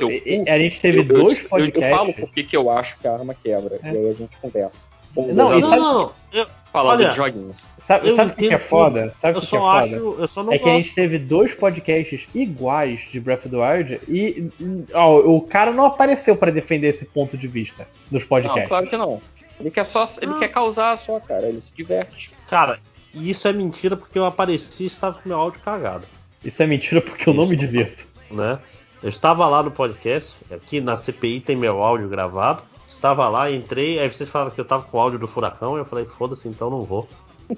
a 0.48 0.58
gente 0.60 0.80
teve 0.82 1.00
eu, 1.00 1.04
eu, 1.04 1.08
dois 1.24 1.42
eu- 1.42 1.50
podcasts. 1.50 1.90
Eu, 1.92 1.98
falo 1.98 2.14
por 2.14 2.30
que 2.32 2.56
eu 2.58 2.70
acho 2.72 2.98
que 3.00 3.08
a 3.08 3.14
arma 3.14 3.34
quebra. 3.34 3.80
É. 3.84 3.92
E 3.92 3.98
aí 3.98 4.10
a 4.10 4.14
gente 4.14 4.38
conversa. 4.38 4.88
Vamos 5.16 5.34
Não, 5.36 5.58
e 5.58 5.62
não, 5.62 5.70
sabe- 5.70 5.82
não, 5.82 6.12
eu, 6.34 6.46
olha, 6.74 7.10
de 7.10 7.16
joguinhos. 7.16 7.68
Sabe, 7.88 8.10
eu 8.10 8.16
sabe 8.16 8.32
o 8.32 8.36
que, 8.36 8.48
que 8.50 8.54
é 8.54 8.60
foda? 8.60 9.14
Sabe 9.20 9.38
eu 9.38 9.40
o 9.40 9.42
que, 9.42 9.48
que 9.50 9.56
é 9.56 9.60
só 9.60 9.66
foda? 9.66 9.86
acho. 9.86 10.16
Eu 10.20 10.28
só 10.28 10.44
não 10.44 10.54
É 10.54 10.58
que 10.60 10.64
a 10.70 10.74
gosto. 10.74 10.84
gente 10.84 10.94
teve 10.96 11.18
dois 11.18 11.54
podcasts 11.56 12.28
iguais 12.36 13.00
de 13.12 13.20
Breath 13.20 13.46
of 13.46 13.50
the 13.50 13.56
Wild 13.58 14.00
e 14.08 14.50
ó, 14.94 15.16
o 15.18 15.42
cara 15.42 15.72
não 15.72 15.86
apareceu 15.86 16.36
pra 16.36 16.52
defender 16.52 16.90
esse 16.90 17.06
ponto 17.06 17.36
de 17.38 17.48
vista 17.48 17.88
nos 18.12 18.22
Não, 18.24 18.28
podcasts. 18.30 18.68
claro 18.68 18.88
que 18.88 18.98
não. 18.98 19.22
Ele 19.60 19.72
quer 19.72 19.86
só. 19.86 20.04
Ele 20.22 20.34
Ah. 20.36 20.40
quer 20.40 20.50
causar 20.50 20.96
só, 20.98 21.20
cara. 21.20 21.48
Ele 21.48 21.60
se 21.62 21.74
diverte. 21.76 22.32
Cara, 22.48 22.78
e 23.14 23.32
isso 23.32 23.48
é 23.48 23.54
mentira 23.54 23.98
porque 23.98 24.20
eu 24.20 24.26
apareci 24.26 24.84
e 24.84 24.88
estava 24.88 25.18
com 25.20 25.28
meu 25.30 25.38
áudio 25.40 25.62
cagado. 25.62 26.06
Isso 26.44 26.62
é 26.62 26.68
mentira 26.68 27.02
porque 27.02 27.30
eu 27.30 27.34
não 27.34 27.46
me 27.46 27.56
divirto. 27.56 28.06
né? 28.32 28.60
Eu 29.02 29.10
estava 29.10 29.48
lá 29.48 29.62
no 29.62 29.72
podcast, 29.72 30.34
aqui 30.52 30.82
na 30.82 30.98
CPI 30.98 31.40
tem 31.42 31.56
meu 31.56 31.82
áudio 31.82 32.10
gravado. 32.10 32.64
Estava 32.90 33.30
lá, 33.30 33.52
entrei, 33.52 34.00
aí 34.00 34.10
vocês 34.12 34.28
falaram 34.30 34.52
que 34.52 34.60
eu 34.60 34.66
tava 34.66 34.84
com 34.84 34.98
o 34.98 35.00
áudio 35.00 35.20
do 35.20 35.28
furacão, 35.28 35.78
eu 35.78 35.86
falei, 35.86 36.06
foda-se, 36.06 36.48
então 36.48 36.70
não 36.70 36.82
vou. 36.82 37.08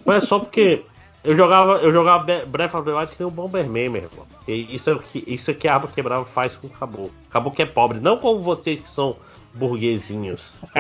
Mas 0.05 0.23
é 0.23 0.25
só 0.27 0.37
porque 0.37 0.83
eu 1.23 1.35
jogava, 1.35 1.77
eu 1.77 1.91
jogava 1.93 2.45
Breath 2.45 2.75
of 2.75 2.85
the 2.85 2.93
Wild 2.93 3.11
que 3.11 3.23
nem 3.23 3.27
um 3.27 3.33
Bomberman, 3.33 3.89
meu 3.89 4.03
irmão. 4.03 4.27
E 4.47 4.75
isso 4.75 4.89
é 4.89 4.93
o 4.93 4.99
que, 4.99 5.23
isso 5.25 5.49
é 5.49 5.53
que 5.53 5.67
a 5.67 5.75
Arma 5.75 5.87
Quebrada 5.87 6.25
faz 6.25 6.55
com 6.55 6.67
o 6.67 6.69
Cabo. 6.69 7.11
Cabo 7.29 7.51
que 7.51 7.61
é 7.61 7.65
pobre, 7.65 7.99
não 7.99 8.17
como 8.17 8.41
vocês 8.41 8.81
que 8.81 8.87
são 8.89 9.15
burguesinhos. 9.53 10.53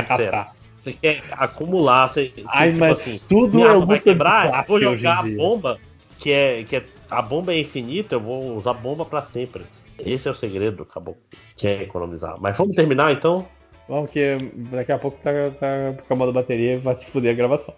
Você 0.81 0.93
quer 0.93 1.21
acumular, 1.31 2.07
você, 2.07 2.31
Ai, 2.47 2.69
tipo 2.69 2.79
mas 2.79 2.99
assim, 3.01 3.19
tudo 3.27 3.67
é 3.67 3.73
luta 3.73 3.95
de 3.95 3.99
quebrar, 3.99 4.45
eu 4.45 4.51
classe 4.51 4.67
vou 4.69 4.79
jogar 4.79 5.19
a 5.19 5.23
bomba, 5.23 5.77
que 6.17 6.31
é, 6.31 6.63
que 6.63 6.77
é. 6.77 6.83
A 7.09 7.21
bomba 7.21 7.53
é 7.53 7.59
infinita, 7.59 8.15
eu 8.15 8.19
vou 8.19 8.55
usar 8.57 8.73
bomba 8.73 9.05
pra 9.05 9.23
sempre. 9.23 9.63
Esse 9.97 10.27
é 10.27 10.31
o 10.31 10.35
segredo, 10.35 10.83
acabou. 10.83 11.17
Que 11.55 11.67
é 11.67 11.83
economizar. 11.83 12.35
Mas 12.39 12.57
vamos 12.57 12.75
terminar 12.75 13.11
então? 13.11 13.45
Vamos 13.87 14.11
que 14.11 14.37
daqui 14.71 14.91
a 14.91 14.99
pouco 14.99 15.17
tá, 15.21 15.31
tá 15.59 15.89
acabando 15.97 16.29
a 16.29 16.33
bateria 16.33 16.73
e 16.75 16.77
vai 16.77 16.95
se 16.95 17.05
fuder 17.07 17.31
a 17.33 17.35
gravação. 17.35 17.73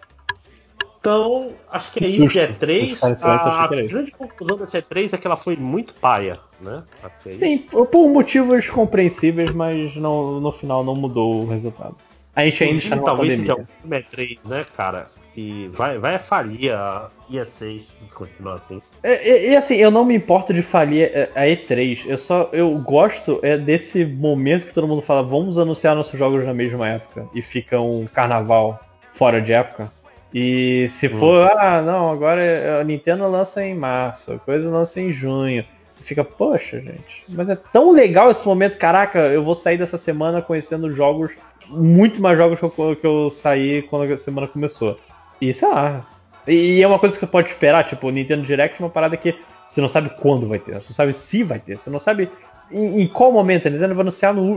Então, 1.00 1.50
acho 1.68 1.90
que 1.90 2.04
é 2.04 2.06
isso 2.06 2.28
de 2.28 2.40
susto. 2.40 2.64
E3. 2.64 2.94
Ficar 2.94 3.10
em 3.10 3.16
silêncio, 3.16 3.48
A, 3.48 3.68
isso. 3.74 3.88
grande 3.88 4.10
conclusão 4.12 4.56
da 4.56 4.66
E3 4.66 5.14
é 5.14 5.18
que 5.18 5.26
ela 5.26 5.36
foi 5.36 5.56
muito 5.56 5.94
paia, 5.94 6.38
né? 6.60 6.84
É. 7.26 7.34
Sim, 7.34 7.58
por 7.58 8.08
motivos 8.08 8.68
compreensíveis, 8.68 9.50
mas 9.50 9.96
não, 9.96 10.38
no 10.40 10.52
final 10.52 10.84
não 10.84 10.94
mudou 10.94 11.42
o 11.42 11.48
resultado. 11.48 11.96
A 12.36 12.44
gente 12.44 12.62
ainda 12.62 12.78
está 12.78 12.98
Talvez 12.98 13.36
seja 13.36 13.56
pandemia. 13.56 13.68
o 13.82 13.94
último 13.94 13.94
E3, 13.94 14.38
né, 14.48 14.66
cara? 14.76 15.06
Que 15.34 15.68
vai, 15.72 15.98
vai 15.98 16.18
falir 16.18 16.72
a 16.74 17.08
IE6 17.30 17.80
se 17.80 17.94
continuar 18.14 18.56
assim. 18.56 18.82
E, 19.02 19.08
e- 19.08 19.50
e, 19.50 19.56
assim, 19.56 19.76
eu 19.76 19.90
não 19.90 20.04
me 20.04 20.14
importo 20.14 20.52
de 20.52 20.60
falir 20.62 21.10
a 21.34 21.40
a 21.42 21.46
E3. 21.46 22.04
Eu 22.06 22.18
só 22.18 22.50
eu 22.52 22.70
gosto 22.78 23.40
é 23.42 23.56
desse 23.56 24.04
momento 24.04 24.66
que 24.66 24.74
todo 24.74 24.86
mundo 24.86 25.00
fala, 25.00 25.22
vamos 25.22 25.56
anunciar 25.56 25.96
nossos 25.96 26.18
jogos 26.18 26.44
na 26.44 26.52
mesma 26.52 26.86
época 26.86 27.26
e 27.34 27.40
fica 27.40 27.80
um 27.80 28.06
carnaval 28.06 28.78
fora 29.14 29.40
de 29.40 29.52
época. 29.54 29.90
E 30.34 30.88
se 30.88 31.08
for, 31.08 31.50
ah, 31.58 31.80
não, 31.82 32.10
agora 32.10 32.40
é- 32.42 32.80
a 32.80 32.84
Nintendo 32.84 33.26
lança 33.30 33.64
em 33.64 33.74
março, 33.74 34.32
a 34.32 34.38
coisa 34.38 34.68
lança 34.70 35.00
em 35.00 35.12
junho. 35.12 35.64
Fica, 36.02 36.24
poxa, 36.24 36.80
gente, 36.80 37.24
mas 37.28 37.48
é 37.48 37.56
tão 37.72 37.92
legal 37.92 38.30
esse 38.30 38.44
momento, 38.46 38.76
caraca, 38.76 39.18
eu 39.18 39.42
vou 39.44 39.54
sair 39.54 39.78
dessa 39.78 39.96
semana 39.96 40.42
conhecendo 40.42 40.92
jogos, 40.92 41.30
muito 41.68 42.20
mais 42.20 42.36
jogos 42.36 42.58
que 42.58 42.64
eu, 42.64 42.96
que 42.96 43.06
eu 43.06 43.30
saí 43.30 43.82
quando 43.82 44.12
a 44.12 44.18
semana 44.18 44.48
começou. 44.48 44.98
E 45.42 45.52
sei 45.52 45.68
lá. 45.68 46.06
E 46.46 46.80
é 46.80 46.86
uma 46.86 46.98
coisa 46.98 47.14
que 47.16 47.20
você 47.20 47.26
pode 47.26 47.48
esperar, 47.48 47.84
tipo, 47.84 48.06
o 48.06 48.10
Nintendo 48.10 48.42
Direct 48.44 48.80
é 48.80 48.84
uma 48.84 48.90
parada 48.90 49.16
que 49.16 49.36
você 49.68 49.80
não 49.80 49.88
sabe 49.88 50.10
quando 50.20 50.46
vai 50.48 50.58
ter, 50.58 50.72
você 50.74 50.88
não 50.90 50.94
sabe 50.94 51.12
se 51.14 51.42
vai 51.42 51.58
ter, 51.58 51.78
você 51.78 51.90
não 51.90 51.98
sabe 51.98 52.30
em, 52.70 53.02
em 53.02 53.08
qual 53.08 53.32
momento. 53.32 53.66
A 53.66 53.70
Nintendo 53.70 53.94
vai 53.94 54.02
anunciar 54.02 54.32
no, 54.34 54.54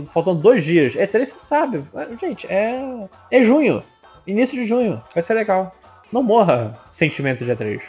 no- 0.00 0.06
faltando 0.06 0.40
dois 0.40 0.64
dias. 0.64 0.96
É 0.96 1.06
três, 1.06 1.28
você 1.30 1.38
sabe. 1.40 1.82
Gente, 2.20 2.46
é. 2.46 3.06
É 3.30 3.42
junho. 3.42 3.82
Início 4.26 4.56
de 4.56 4.64
junho. 4.66 5.02
Vai 5.12 5.22
ser 5.22 5.34
legal. 5.34 5.74
Não 6.10 6.22
morra 6.22 6.74
sentimento 6.90 7.44
de 7.44 7.50
E3. 7.52 7.80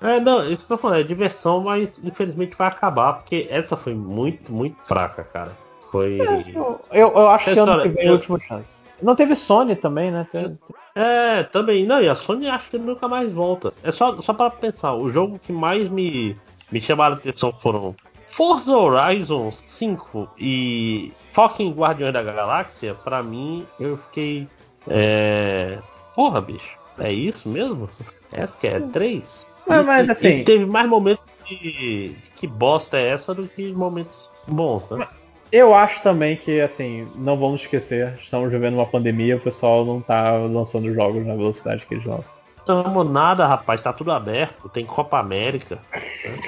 É, 0.00 0.20
não, 0.20 0.44
isso 0.46 0.64
que 0.64 0.72
eu 0.72 0.76
tô 0.76 0.78
falando, 0.78 1.00
é 1.00 1.02
diversão, 1.02 1.60
mas 1.60 1.90
infelizmente 2.04 2.56
vai 2.56 2.68
acabar, 2.68 3.14
porque 3.14 3.48
essa 3.50 3.76
foi 3.76 3.94
muito, 3.94 4.52
muito 4.52 4.76
fraca, 4.84 5.24
cara. 5.24 5.50
Foi. 5.90 6.18
Eu, 6.54 6.80
eu, 6.92 7.08
eu 7.08 7.28
acho 7.28 7.50
É 7.50 7.54
que 7.54 7.58
ano 7.58 7.82
que 7.82 7.88
vem 7.88 8.06
é 8.06 8.08
a 8.08 8.12
última 8.12 8.38
chance. 8.38 8.78
Não 9.02 9.14
teve 9.14 9.36
Sony 9.36 9.76
também, 9.76 10.10
né? 10.10 10.26
Tem- 10.30 10.58
É, 10.94 11.42
também. 11.44 11.86
Não, 11.86 12.00
e 12.02 12.08
a 12.08 12.14
Sony 12.14 12.48
acho 12.48 12.70
que 12.70 12.78
nunca 12.78 13.06
mais 13.08 13.32
volta. 13.32 13.72
É 13.82 13.92
só, 13.92 14.20
só 14.20 14.32
para 14.32 14.50
pensar, 14.50 14.94
o 14.94 15.10
jogo 15.12 15.38
que 15.38 15.52
mais 15.52 15.88
me, 15.88 16.36
me 16.72 16.80
chamaram 16.80 17.14
a 17.14 17.18
atenção 17.18 17.52
foram 17.52 17.94
Forza 18.26 18.76
Horizon 18.76 19.50
5 19.52 20.28
e 20.38 21.12
fucking 21.32 21.72
Guardiões 21.72 22.12
da 22.12 22.22
Galáxia. 22.22 22.94
Pra 22.94 23.22
mim, 23.22 23.64
eu 23.78 23.96
fiquei. 23.98 24.48
É. 24.88 25.78
Porra, 26.14 26.40
bicho, 26.40 26.76
é 26.98 27.12
isso 27.12 27.48
mesmo? 27.48 27.88
Essa 28.32 28.58
que 28.58 28.66
é 28.66 28.80
3? 28.80 29.46
Mas- 29.66 29.86
mas, 29.86 30.08
assim- 30.10 30.42
teve 30.44 30.66
mais 30.66 30.88
momentos 30.88 31.24
de. 31.48 32.16
Que 32.36 32.46
bosta 32.46 32.96
é 32.98 33.08
essa 33.08 33.34
do 33.34 33.46
que 33.46 33.72
momentos 33.72 34.30
bons, 34.46 34.82
né? 34.90 35.06
Eu 35.50 35.74
acho 35.74 36.02
também 36.02 36.36
que, 36.36 36.60
assim, 36.60 37.06
não 37.16 37.36
vamos 37.38 37.62
esquecer, 37.62 38.14
estamos 38.22 38.50
vivendo 38.50 38.74
uma 38.74 38.84
pandemia, 38.86 39.36
o 39.36 39.40
pessoal 39.40 39.84
não 39.84 40.00
tá 40.00 40.32
lançando 40.32 40.92
jogos 40.92 41.24
na 41.26 41.34
velocidade 41.34 41.86
que 41.86 41.94
eles 41.94 42.04
lançam. 42.04 42.34
Tamo 42.66 43.02
nada, 43.02 43.46
rapaz, 43.46 43.80
tá 43.82 43.92
tudo 43.94 44.12
aberto. 44.12 44.68
Tem 44.68 44.84
Copa 44.84 45.18
América. 45.18 45.78
né? 46.24 46.40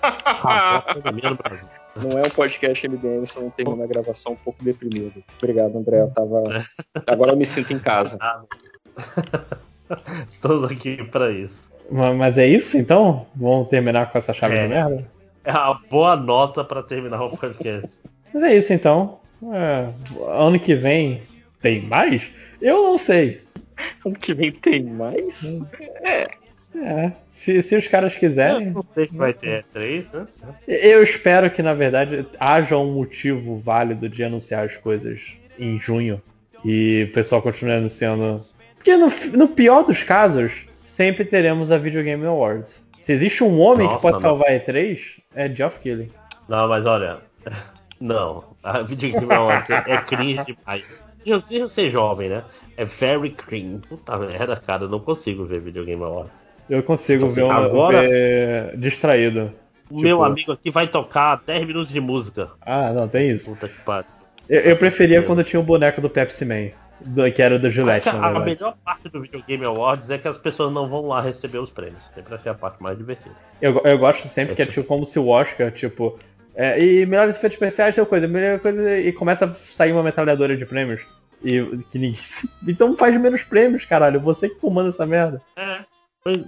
Não 1.96 2.16
é 2.18 2.22
um 2.22 2.30
podcast 2.30 2.86
MDM, 2.88 3.26
se 3.26 3.40
não 3.40 3.50
termina 3.50 3.82
a 3.82 3.86
gravação 3.86 4.32
um 4.32 4.36
pouco 4.36 4.62
deprimido. 4.62 5.22
Obrigado, 5.38 5.76
André. 5.76 6.00
Eu 6.02 6.10
tava... 6.10 6.42
Agora 7.08 7.32
eu 7.32 7.36
me 7.36 7.44
sinto 7.44 7.72
em 7.72 7.78
casa. 7.78 8.16
Estamos 10.30 10.62
aqui 10.70 11.02
pra 11.10 11.30
isso. 11.30 11.72
Ma- 11.90 12.12
Mas 12.14 12.38
é 12.38 12.46
isso 12.46 12.76
então? 12.78 13.26
Vamos 13.34 13.68
terminar 13.68 14.12
com 14.12 14.18
essa 14.18 14.32
chave 14.32 14.54
É. 14.56 14.62
de 14.62 14.68
merda? 14.68 15.04
É 15.44 15.50
a 15.50 15.74
boa 15.90 16.14
nota 16.14 16.62
pra 16.62 16.82
terminar 16.82 17.20
o 17.22 17.36
podcast. 17.36 17.88
Mas 18.32 18.42
é 18.42 18.56
isso 18.56 18.72
então. 18.72 19.20
É, 19.52 19.88
ano 20.26 20.58
que 20.58 20.74
vem 20.74 21.22
tem 21.62 21.82
mais? 21.82 22.22
Eu 22.60 22.82
não 22.84 22.98
sei. 22.98 23.40
Ano 24.04 24.14
que 24.16 24.34
vem 24.34 24.50
tem 24.50 24.82
mais? 24.82 25.60
É, 26.02 27.12
se, 27.30 27.62
se 27.62 27.76
os 27.76 27.86
caras 27.88 28.12
Eu 28.14 28.18
quiserem. 28.20 28.70
não 28.70 28.82
sei 28.82 29.06
se 29.06 29.16
vai 29.16 29.32
ter 29.32 29.64
E3, 29.74 30.06
né? 30.12 30.26
Eu 30.66 31.02
espero 31.02 31.50
que, 31.50 31.62
na 31.62 31.74
verdade, 31.74 32.26
haja 32.38 32.76
um 32.76 32.92
motivo 32.92 33.56
válido 33.58 34.08
de 34.08 34.22
anunciar 34.24 34.66
as 34.66 34.76
coisas 34.76 35.20
em 35.58 35.78
junho 35.80 36.20
e 36.64 37.06
o 37.08 37.12
pessoal 37.12 37.40
continue 37.40 37.74
anunciando. 37.74 38.44
Porque 38.76 38.96
no, 38.96 39.08
no 39.36 39.48
pior 39.48 39.84
dos 39.84 40.02
casos, 40.02 40.52
sempre 40.82 41.24
teremos 41.24 41.70
a 41.70 41.78
Video 41.78 42.02
Game 42.02 42.24
Awards. 42.26 42.74
Se 43.00 43.12
existe 43.12 43.42
um 43.42 43.58
homem 43.60 43.86
que 43.86 43.94
Nossa, 43.94 44.02
pode 44.02 44.14
não. 44.14 44.20
salvar 44.20 44.50
a 44.50 44.60
E3, 44.60 44.98
é 45.34 45.48
Geoff 45.48 45.78
Keighley. 45.80 46.10
Não, 46.48 46.68
mas 46.68 46.84
olha. 46.84 47.18
Não. 48.00 48.44
A 48.62 48.82
videogame 48.82 49.32
Awards 49.32 49.70
é, 49.70 49.82
é 49.86 49.96
cringe 49.98 50.44
demais. 50.44 51.06
Eu 51.26 51.40
sei 51.40 51.68
ser 51.68 51.90
jovem, 51.90 52.28
né? 52.28 52.44
É 52.76 52.84
very 52.84 53.30
cringe. 53.30 53.80
Puta 53.88 54.16
merda, 54.18 54.56
cara. 54.56 54.84
Eu 54.84 54.88
não 54.88 55.00
consigo 55.00 55.44
ver 55.44 55.60
videogame 55.60 56.02
Awards. 56.02 56.32
Eu 56.70 56.82
consigo 56.82 57.22
Tipo 57.24 57.34
ver, 57.34 57.42
uma, 57.44 57.64
agora- 57.64 58.00
ver 58.02 58.76
distraído. 58.76 59.52
O 59.90 59.94
Tipo- 59.94 60.00
meu 60.02 60.22
amigo 60.22 60.52
aqui 60.52 60.70
vai 60.70 60.86
tocar 60.86 61.40
10 61.46 61.64
minutos 61.66 61.88
de 61.90 62.00
música. 62.00 62.50
Ah, 62.60 62.92
não, 62.92 63.08
tem 63.08 63.30
isso. 63.30 63.50
Puta 63.52 63.68
que 63.68 63.80
pariu. 63.80 64.06
Eu, 64.48 64.60
eu 64.60 64.76
preferia 64.76 65.22
quando 65.22 65.42
tinha 65.42 65.58
o 65.60 65.62
boneco 65.62 66.00
do 66.00 66.08
Pepsi 66.10 66.44
Man, 66.44 66.70
do- 67.00 67.30
que 67.32 67.40
era 67.42 67.56
o 67.56 67.58
da 67.58 67.68
Acho 67.68 67.76
Gillette, 67.76 68.08
a, 68.08 68.12
a 68.26 68.40
melhor 68.40 68.74
parte 68.84 69.08
do 69.08 69.20
Videogame 69.20 69.64
Awards 69.64 70.08
é 70.10 70.18
que 70.18 70.28
as 70.28 70.36
pessoas 70.38 70.72
não 70.72 70.88
vão 70.88 71.06
lá 71.08 71.20
receber 71.22 71.58
os 71.58 71.70
prêmios. 71.70 72.04
Sempre 72.14 72.38
é 72.44 72.48
a 72.50 72.54
parte 72.54 72.82
mais 72.82 72.96
divertida. 72.98 73.34
Eu, 73.60 73.80
eu 73.84 73.98
gosto 73.98 74.28
sempre 74.28 74.52
É 74.52 74.56
que 74.56 74.62
é 74.62 74.66
tipo 74.66 74.86
como 74.86 75.04
se 75.06 75.18
o 75.18 75.28
Oscar, 75.28 75.70
tipo. 75.72 76.18
É, 76.58 76.84
e 76.84 77.06
melhores 77.06 77.36
efeitos 77.36 77.54
especiais, 77.54 77.94
tal 77.94 78.04
coisa, 78.04 78.26
melhor 78.26 78.58
coisa, 78.58 78.98
e 78.98 79.12
começa 79.12 79.44
a 79.46 79.54
sair 79.72 79.92
uma 79.92 80.02
metralhadora 80.02 80.56
de 80.56 80.66
prêmios. 80.66 81.00
E 81.42 81.62
que 81.92 81.98
ninguém. 82.00 82.20
Então 82.66 82.96
faz 82.96 83.18
menos 83.18 83.44
prêmios, 83.44 83.84
caralho. 83.84 84.18
Você 84.18 84.48
que 84.48 84.56
comanda 84.56 84.88
essa 84.88 85.06
merda. 85.06 85.40
É. 85.56 85.78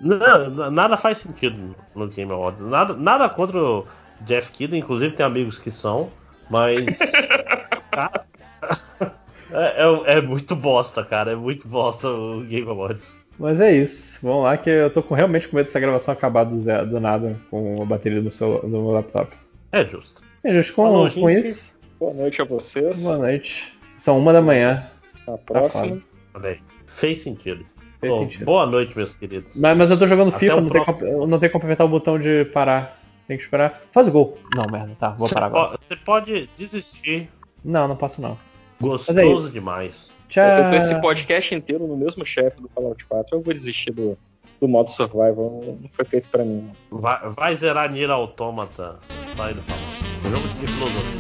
Não, 0.03 0.69
nada 0.73 0.97
faz 0.97 1.19
sentido 1.19 1.77
no 1.95 2.09
Game 2.09 2.31
Awards. 2.33 2.61
Nada, 2.69 2.93
nada 2.95 3.29
contra 3.29 3.57
o 3.57 3.87
Jeff 4.23 4.51
Kidd, 4.51 4.77
inclusive 4.77 5.15
tem 5.15 5.25
amigos 5.25 5.61
que 5.61 5.71
são, 5.71 6.11
mas. 6.51 6.75
cara, 7.93 8.25
é, 9.53 9.85
é- 9.85 10.19
é 10.19 10.21
muito 10.21 10.57
bosta, 10.57 11.05
cara. 11.05 11.31
É 11.31 11.37
muito 11.37 11.69
bosta 11.69 12.09
o 12.09 12.41
Game 12.41 12.69
Awards. 12.69 13.17
Mas 13.39 13.61
é 13.61 13.73
isso. 13.73 14.19
Vamos 14.21 14.43
lá, 14.43 14.57
que 14.57 14.69
eu 14.69 14.91
tô 14.93 15.05
com, 15.05 15.15
realmente 15.15 15.47
com 15.47 15.57
medo 15.57 15.67
dessa 15.67 15.79
gravação 15.79 16.13
acabar 16.13 16.43
do, 16.43 16.59
zero, 16.61 16.91
do 16.91 16.99
nada 16.99 17.39
com 17.49 17.81
a 17.81 17.87
bateria 17.87 18.21
do, 18.21 18.31
seu, 18.31 18.61
do 18.61 18.69
meu 18.69 18.91
laptop. 18.91 19.35
É 19.73 19.85
justo. 19.85 20.23
E 20.45 20.53
gente, 20.53 20.73
com, 20.73 21.09
com 21.11 21.31
isso, 21.31 21.79
Boa 21.99 22.15
noite 22.15 22.41
a 22.41 22.45
vocês. 22.45 23.03
boa 23.05 23.19
noite. 23.19 23.75
São 23.99 24.19
uma 24.19 24.33
da 24.33 24.41
manhã. 24.41 24.87
Até 25.23 25.33
a 25.35 25.39
próxima. 25.39 26.01
Olha 26.35 26.51
aí. 26.51 26.59
Fez 26.87 27.23
sentido. 27.23 27.65
Fez 28.01 28.13
Bom, 28.13 28.21
sentido. 28.23 28.45
Boa 28.47 28.67
noite, 28.67 28.97
meus 28.97 29.15
queridos. 29.15 29.55
Mas, 29.55 29.77
mas 29.77 29.91
eu 29.91 29.99
tô 29.99 30.07
jogando 30.07 30.29
Até 30.31 30.39
FIFA, 30.39 30.61
não 30.63 30.71
tem, 30.71 30.83
próximo. 30.83 31.11
como- 31.13 31.27
não 31.27 31.39
tem 31.39 31.51
como 31.51 31.65
apertar 31.65 31.85
o 31.85 31.89
botão 31.89 32.19
de 32.19 32.47
parar. 32.47 32.99
Tem 33.29 33.37
que 33.37 33.45
esperar. 33.45 33.83
Faz 33.93 34.09
o 34.09 34.11
gol. 34.11 34.39
Não, 34.57 34.65
merda, 34.73 34.97
tá, 34.99 35.11
vou 35.11 35.29
Você 35.29 35.35
parar 35.35 35.47
agora. 35.47 35.79
po- 35.79 35.85
Você 35.87 35.97
pode 35.97 36.49
desistir. 36.59 37.29
Não, 37.65 37.87
não 37.87 37.95
posso 37.97 38.21
não. 38.23 38.37
Gostoso 38.81 39.15
Mas 39.23 39.51
é 39.51 39.53
demais. 39.53 40.11
Tchau. 40.29 40.43
Eu 40.45 40.71
tô 40.71 40.77
esse 40.77 41.01
podcast 41.01 41.55
inteiro 41.55 41.87
no 41.87 41.97
mesmo 41.97 42.25
chefe 42.25 42.63
do 42.63 42.69
Fallout 42.75 43.05
4. 43.05 43.37
Eu 43.37 43.43
vou 43.43 43.53
desistir 43.53 43.91
do, 43.93 44.17
do 44.61 44.69
modo 44.69 44.91
survival. 44.91 45.63
Não 45.81 45.89
foi 45.91 46.05
feito 46.05 46.29
pra 46.29 46.45
mim. 46.45 46.71
Vai, 46.91 47.19
vai 47.31 47.57
zerar 47.57 47.91
Nier 47.91 48.11
Automata. 48.11 48.99
Sai 49.37 49.55
do 49.55 49.63
falar. 49.63 49.81
Um 50.27 50.31
jogo 50.31 50.49
de 50.61 50.67
filosofia. 50.67 51.20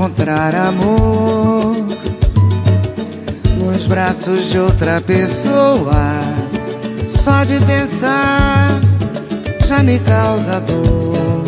Encontrar, 0.00 0.54
amor. 0.54 1.76
Nos 3.58 3.86
braços 3.86 4.44
de 4.46 4.58
outra 4.58 4.98
pessoa. 5.02 5.92
Só 7.06 7.44
de 7.44 7.58
pensar 7.66 8.80
já 9.68 9.82
me 9.82 9.98
causa 10.00 10.58
dor. 10.60 11.44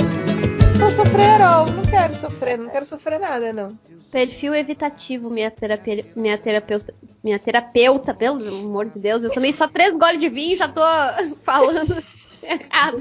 Vou 0.79 0.91
sofrer, 0.91 1.41
ó. 1.41 1.65
Não 1.65 1.83
quero 1.85 2.15
sofrer, 2.15 2.59
não 2.59 2.69
quero 2.69 2.85
sofrer 2.85 3.19
nada, 3.19 3.55
não. 3.55 3.73
Perfil 4.11 4.55
evitativo, 4.55 5.31
minha, 5.31 5.51
terapia, 5.51 6.05
minha 6.15 6.37
terapeuta. 6.37 6.93
Minha 7.25 7.39
terapeuta, 7.39 8.13
pelo 8.13 8.47
amor 8.47 8.87
de 8.87 8.99
Deus, 8.99 9.23
eu 9.23 9.33
tomei 9.33 9.53
só 9.53 9.67
três 9.67 9.97
goles 9.97 10.21
de 10.21 10.29
vinho 10.29 10.53
e 10.53 10.57
já 10.57 10.69
tô 10.69 10.83
falando 11.43 11.97
errado. 12.43 13.01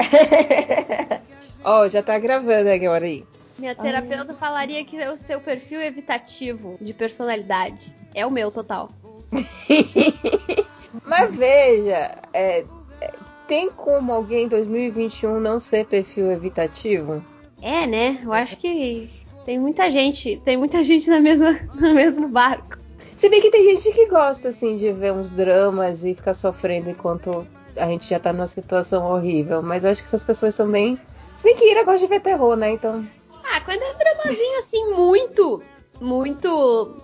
Ó, 1.62 1.86
já 1.86 2.02
tá 2.02 2.18
gravando 2.18 2.70
agora 2.70 3.04
aí. 3.04 3.24
Minha 3.58 3.74
terapeuta 3.74 4.34
falaria 4.34 4.84
que 4.84 4.96
o 5.08 5.16
seu 5.16 5.40
perfil 5.40 5.80
evitativo 5.80 6.76
de 6.80 6.94
personalidade 6.94 7.94
é 8.14 8.24
o 8.24 8.30
meu 8.30 8.50
total. 8.50 8.90
Mas 11.04 11.34
veja, 11.34 12.18
é, 12.32 12.64
é, 13.00 13.12
tem 13.46 13.70
como 13.70 14.12
alguém 14.12 14.44
em 14.44 14.48
2021 14.48 15.40
não 15.40 15.58
ser 15.58 15.86
perfil 15.86 16.30
evitativo? 16.30 17.22
É, 17.60 17.86
né? 17.86 18.20
Eu 18.22 18.32
acho 18.32 18.56
que 18.56 19.10
tem 19.44 19.58
muita 19.58 19.90
gente, 19.90 20.40
tem 20.44 20.56
muita 20.56 20.84
gente 20.84 21.10
na 21.10 21.20
mesma, 21.20 21.52
no 21.74 21.94
mesmo 21.94 22.28
barco. 22.28 22.78
Se 23.16 23.28
bem 23.28 23.40
que 23.40 23.50
tem 23.50 23.74
gente 23.74 23.90
que 23.92 24.06
gosta, 24.06 24.50
assim, 24.50 24.76
de 24.76 24.92
ver 24.92 25.12
uns 25.12 25.32
dramas 25.32 26.04
e 26.04 26.14
ficar 26.14 26.34
sofrendo 26.34 26.88
enquanto 26.88 27.44
a 27.76 27.86
gente 27.86 28.08
já 28.08 28.20
tá 28.20 28.32
numa 28.32 28.46
situação 28.46 29.10
horrível. 29.10 29.60
Mas 29.60 29.82
eu 29.82 29.90
acho 29.90 30.02
que 30.02 30.06
essas 30.06 30.22
pessoas 30.22 30.54
são 30.54 30.70
bem. 30.70 30.98
Se 31.34 31.42
bem 31.42 31.56
que 31.56 31.68
Ira 31.68 31.82
gosta 31.82 32.00
de 32.00 32.06
ver 32.06 32.20
terror, 32.20 32.54
né? 32.54 32.70
Então. 32.70 33.04
Ah, 33.52 33.60
quando 33.60 33.82
é 33.82 33.92
um 33.92 33.98
dramazinho 33.98 34.58
assim, 34.58 34.92
muito, 34.92 35.62
muito 36.00 36.96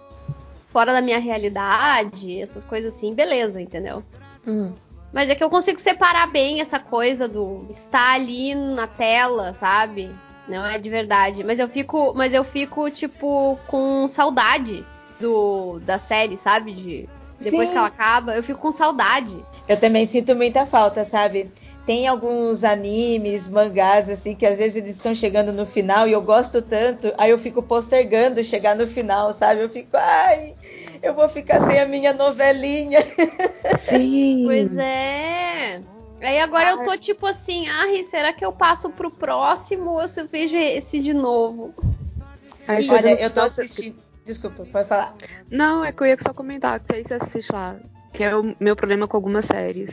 fora 0.68 0.92
da 0.92 1.00
minha 1.00 1.18
realidade, 1.18 2.40
essas 2.40 2.64
coisas 2.64 2.94
assim, 2.94 3.14
beleza, 3.14 3.60
entendeu? 3.60 4.02
Hum. 4.46 4.72
Mas 5.12 5.30
é 5.30 5.34
que 5.34 5.44
eu 5.44 5.48
consigo 5.48 5.80
separar 5.80 6.26
bem 6.26 6.60
essa 6.60 6.80
coisa 6.80 7.28
do 7.28 7.64
estar 7.70 8.14
ali 8.14 8.54
na 8.54 8.88
tela, 8.88 9.54
sabe? 9.54 10.10
Não 10.48 10.66
é 10.66 10.76
de 10.76 10.90
verdade. 10.90 11.44
Mas 11.44 11.60
eu 11.60 11.68
fico, 11.68 12.12
mas 12.16 12.34
eu 12.34 12.42
fico 12.42 12.90
tipo 12.90 13.56
com 13.68 14.08
saudade 14.08 14.84
do 15.20 15.78
da 15.80 15.98
série, 15.98 16.36
sabe? 16.36 16.72
De 16.72 17.08
depois 17.40 17.68
Sim. 17.68 17.72
que 17.72 17.78
ela 17.78 17.86
acaba, 17.86 18.34
eu 18.34 18.42
fico 18.42 18.60
com 18.60 18.72
saudade. 18.72 19.38
Eu 19.68 19.78
também 19.78 20.06
sinto 20.06 20.34
muita 20.34 20.66
falta, 20.66 21.04
sabe? 21.04 21.50
Tem 21.86 22.06
alguns 22.08 22.64
animes, 22.64 23.46
mangás, 23.46 24.08
assim, 24.08 24.34
que 24.34 24.46
às 24.46 24.56
vezes 24.58 24.76
eles 24.76 24.96
estão 24.96 25.14
chegando 25.14 25.52
no 25.52 25.66
final 25.66 26.08
e 26.08 26.12
eu 26.12 26.22
gosto 26.22 26.62
tanto, 26.62 27.12
aí 27.18 27.30
eu 27.30 27.38
fico 27.38 27.62
postergando 27.62 28.42
chegar 28.42 28.74
no 28.74 28.86
final, 28.86 29.32
sabe? 29.34 29.60
Eu 29.62 29.68
fico, 29.68 29.94
ai, 29.94 30.54
eu 31.02 31.12
vou 31.14 31.28
ficar 31.28 31.60
sem 31.60 31.78
a 31.78 31.86
minha 31.86 32.14
novelinha. 32.14 33.00
Sim. 33.86 34.44
Pois 34.46 34.76
é. 34.78 35.80
Aí 36.22 36.40
agora 36.40 36.70
eu 36.70 36.84
tô 36.84 36.96
tipo 36.96 37.26
assim, 37.26 37.66
ai, 37.68 38.02
será 38.04 38.32
que 38.32 38.42
eu 38.44 38.52
passo 38.52 38.88
pro 38.88 39.10
próximo 39.10 39.90
ou 39.90 40.08
se 40.08 40.22
eu 40.22 40.28
vejo 40.28 40.56
esse 40.56 41.00
de 41.00 41.12
novo? 41.12 41.74
Aí 42.66 42.86
E- 42.86 42.90
Olha, 42.90 43.20
eu 43.20 43.30
tô 43.30 43.40
assistindo. 43.42 43.96
Desculpa, 44.24 44.64
pode 44.72 44.88
falar. 44.88 45.14
Não, 45.50 45.84
é 45.84 45.92
que 45.92 46.02
eu 46.02 46.06
ia 46.06 46.16
só 46.22 46.32
comentar, 46.32 46.80
que 46.80 46.94
aí 46.94 47.02
você 47.02 47.14
assiste 47.14 47.52
lá. 47.52 47.76
Que 48.14 48.24
é 48.24 48.34
o 48.34 48.56
meu 48.58 48.74
problema 48.74 49.06
com 49.06 49.18
algumas 49.18 49.44
séries. 49.44 49.90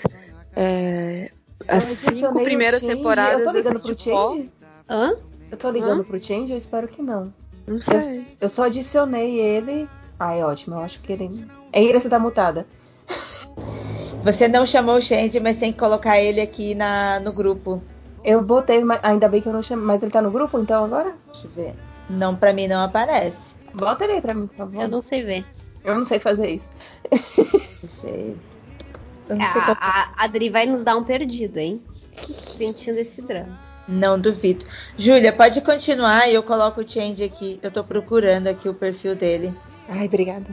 É, 0.56 1.32
as 1.68 1.84
Eu 1.84 1.90
cinco 1.96 2.08
adicionei 2.08 2.42
o 2.42 2.46
primeiras 2.46 2.80
Change. 2.82 2.96
temporadas 2.96 3.40
Eu 3.40 3.46
tô 3.46 3.52
ligando 3.52 3.80
pro 3.80 4.00
Change? 4.00 4.50
Hã? 4.90 5.14
Eu 5.52 5.58
tô 5.58 5.70
ligando 5.70 6.02
Hã? 6.02 6.04
pro 6.04 6.24
Change? 6.24 6.52
Eu 6.52 6.58
espero 6.58 6.88
que 6.88 7.02
não. 7.02 7.34
Não 7.68 7.76
Eu, 7.78 7.82
sei. 8.02 8.26
eu 8.40 8.50
só 8.50 8.64
adicionei 8.66 9.40
ele. 9.40 9.88
Ai, 10.20 10.44
ótimo, 10.44 10.76
eu 10.76 10.82
acho 10.82 11.00
que 11.02 11.14
ele. 11.14 11.46
É 11.74 11.82
Ira, 11.84 12.00
você 12.00 12.10
tá 12.10 12.20
mutada. 12.20 12.66
Você 14.24 14.48
não 14.48 14.68
chamou 14.68 14.98
o 14.98 15.02
Shandy, 15.02 15.40
mas 15.40 15.58
tem 15.58 15.74
que 15.74 15.80
colocar 15.80 16.20
ele 16.20 16.40
aqui 16.42 16.76
na, 16.76 17.20
no 17.20 17.34
grupo. 17.34 17.82
Eu 18.24 18.44
botei, 18.44 18.84
mas 18.84 19.00
ainda 19.02 19.28
bem 19.28 19.42
que 19.42 19.48
eu 19.50 19.54
não 19.54 19.64
chamei. 19.64 19.84
Mas 19.84 20.04
ele 20.04 20.12
tá 20.12 20.22
no 20.22 20.30
grupo 20.30 20.60
então 20.60 20.86
agora? 20.86 21.12
Deixa 21.32 21.48
eu 21.48 21.52
ver. 21.52 21.74
Não, 22.08 22.36
pra 22.36 22.54
mim 22.54 22.68
não 22.68 22.84
aparece. 22.84 23.56
Bota 23.74 24.04
ele 24.04 24.14
aí 24.14 24.22
pra 24.22 24.36
mim, 24.36 24.46
por 24.46 24.56
favor. 24.56 24.80
Eu 24.80 24.88
não 24.88 25.02
sei 25.02 25.24
ver. 25.24 25.44
Eu 25.84 25.96
não 25.96 26.06
sei 26.06 26.20
fazer 26.20 26.50
isso. 26.52 26.70
Não 27.82 27.90
sei. 27.90 28.36
Eu 29.30 29.36
não 29.38 29.46
sei 29.46 29.62
A, 29.62 29.66
qual... 29.66 29.78
a, 29.80 30.10
a 30.18 30.24
Adri 30.26 30.50
vai 30.50 30.66
nos 30.66 30.84
dar 30.84 30.98
um 30.98 31.04
perdido, 31.04 31.58
hein? 31.58 31.82
Sentindo 32.14 33.00
esse 33.00 33.22
drama. 33.22 33.58
Não 33.88 34.20
duvido. 34.20 34.66
Júlia, 34.98 35.34
pode 35.34 35.60
continuar 35.62 36.28
e 36.30 36.34
eu 36.34 36.44
coloco 36.44 36.82
o 36.82 36.88
Change 36.88 37.24
aqui. 37.24 37.60
Eu 37.62 37.72
tô 37.72 37.84
procurando 37.84 38.48
aqui 38.48 38.70
o 38.70 38.74
perfil 38.74 39.16
dele. 39.16 39.54
Ai, 39.90 40.06
obrigada. 40.06 40.46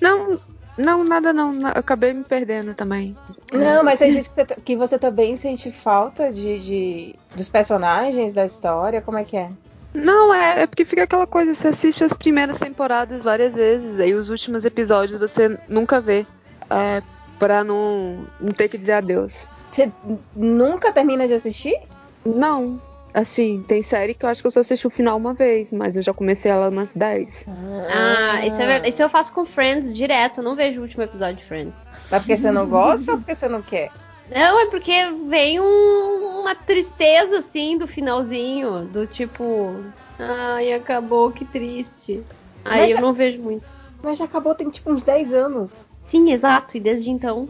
Não, 0.00 0.40
não, 0.76 1.04
nada 1.04 1.32
não. 1.32 1.60
Eu 1.60 1.66
acabei 1.68 2.12
me 2.12 2.24
perdendo 2.24 2.74
também. 2.74 3.16
Não, 3.52 3.84
mas 3.84 3.98
você 3.98 4.10
disse 4.10 4.30
que 4.30 4.34
você, 4.34 4.44
tá- 4.44 4.56
que 4.64 4.76
você 4.76 4.98
também 4.98 5.36
sente 5.36 5.70
falta 5.70 6.32
de, 6.32 6.58
de- 6.60 7.14
dos 7.36 7.48
personagens 7.48 8.32
da 8.32 8.46
história. 8.46 9.00
Como 9.02 9.18
é 9.18 9.24
que 9.24 9.36
é? 9.36 9.50
Não, 9.94 10.32
é, 10.32 10.62
é 10.62 10.66
porque 10.66 10.86
fica 10.86 11.02
aquela 11.02 11.26
coisa, 11.26 11.54
você 11.54 11.68
assiste 11.68 12.02
as 12.02 12.14
primeiras 12.14 12.58
temporadas 12.58 13.22
várias 13.22 13.54
vezes, 13.54 14.00
aí 14.00 14.14
os 14.14 14.30
últimos 14.30 14.64
episódios 14.64 15.20
você 15.20 15.58
nunca 15.68 16.00
vê. 16.00 16.26
É, 16.70 17.02
pra 17.42 17.64
não, 17.64 18.24
não 18.40 18.52
ter 18.52 18.68
que 18.68 18.78
dizer 18.78 18.92
adeus. 18.92 19.32
Você 19.72 19.90
nunca 20.36 20.92
termina 20.92 21.26
de 21.26 21.34
assistir? 21.34 21.76
Não. 22.24 22.80
Assim, 23.12 23.64
tem 23.66 23.82
série 23.82 24.14
que 24.14 24.24
eu 24.24 24.28
acho 24.28 24.40
que 24.40 24.46
eu 24.46 24.50
só 24.52 24.60
assisti 24.60 24.86
o 24.86 24.90
final 24.90 25.16
uma 25.16 25.34
vez, 25.34 25.72
mas 25.72 25.96
eu 25.96 26.04
já 26.04 26.14
comecei 26.14 26.52
ela 26.52 26.68
umas 26.68 26.94
10. 26.94 27.44
Ah, 27.92 28.46
isso, 28.46 28.62
é 28.62 28.88
isso 28.88 29.02
eu 29.02 29.08
faço 29.08 29.32
com 29.34 29.44
Friends 29.44 29.92
direto. 29.92 30.38
Eu 30.38 30.44
não 30.44 30.54
vejo 30.54 30.78
o 30.78 30.82
último 30.84 31.02
episódio 31.02 31.34
de 31.38 31.44
Friends. 31.44 31.88
Mas 32.08 32.22
porque 32.22 32.36
você 32.36 32.52
não 32.52 32.68
gosta 32.68 33.10
ou 33.10 33.18
porque 33.18 33.34
você 33.34 33.48
não 33.48 33.60
quer? 33.60 33.90
Não, 34.30 34.60
é 34.60 34.66
porque 34.66 34.92
vem 35.28 35.58
um- 35.58 36.40
uma 36.42 36.54
tristeza 36.54 37.38
assim 37.38 37.76
do 37.76 37.88
finalzinho, 37.88 38.84
do 38.84 39.04
tipo, 39.04 39.82
ai, 40.16 40.72
acabou, 40.74 41.32
que 41.32 41.44
triste. 41.44 42.22
Aí 42.64 42.82
Mas 42.82 42.90
eu 42.92 42.96
já- 42.98 43.00
não 43.02 43.12
vejo 43.12 43.42
muito. 43.42 43.64
Mas 44.00 44.16
já 44.16 44.26
acabou 44.26 44.54
tem 44.54 44.70
tipo 44.70 44.92
uns 44.92 45.02
10 45.02 45.34
anos. 45.34 45.90
Sim, 46.12 46.30
exato, 46.30 46.76
e 46.76 46.80
desde 46.80 47.08
então. 47.08 47.48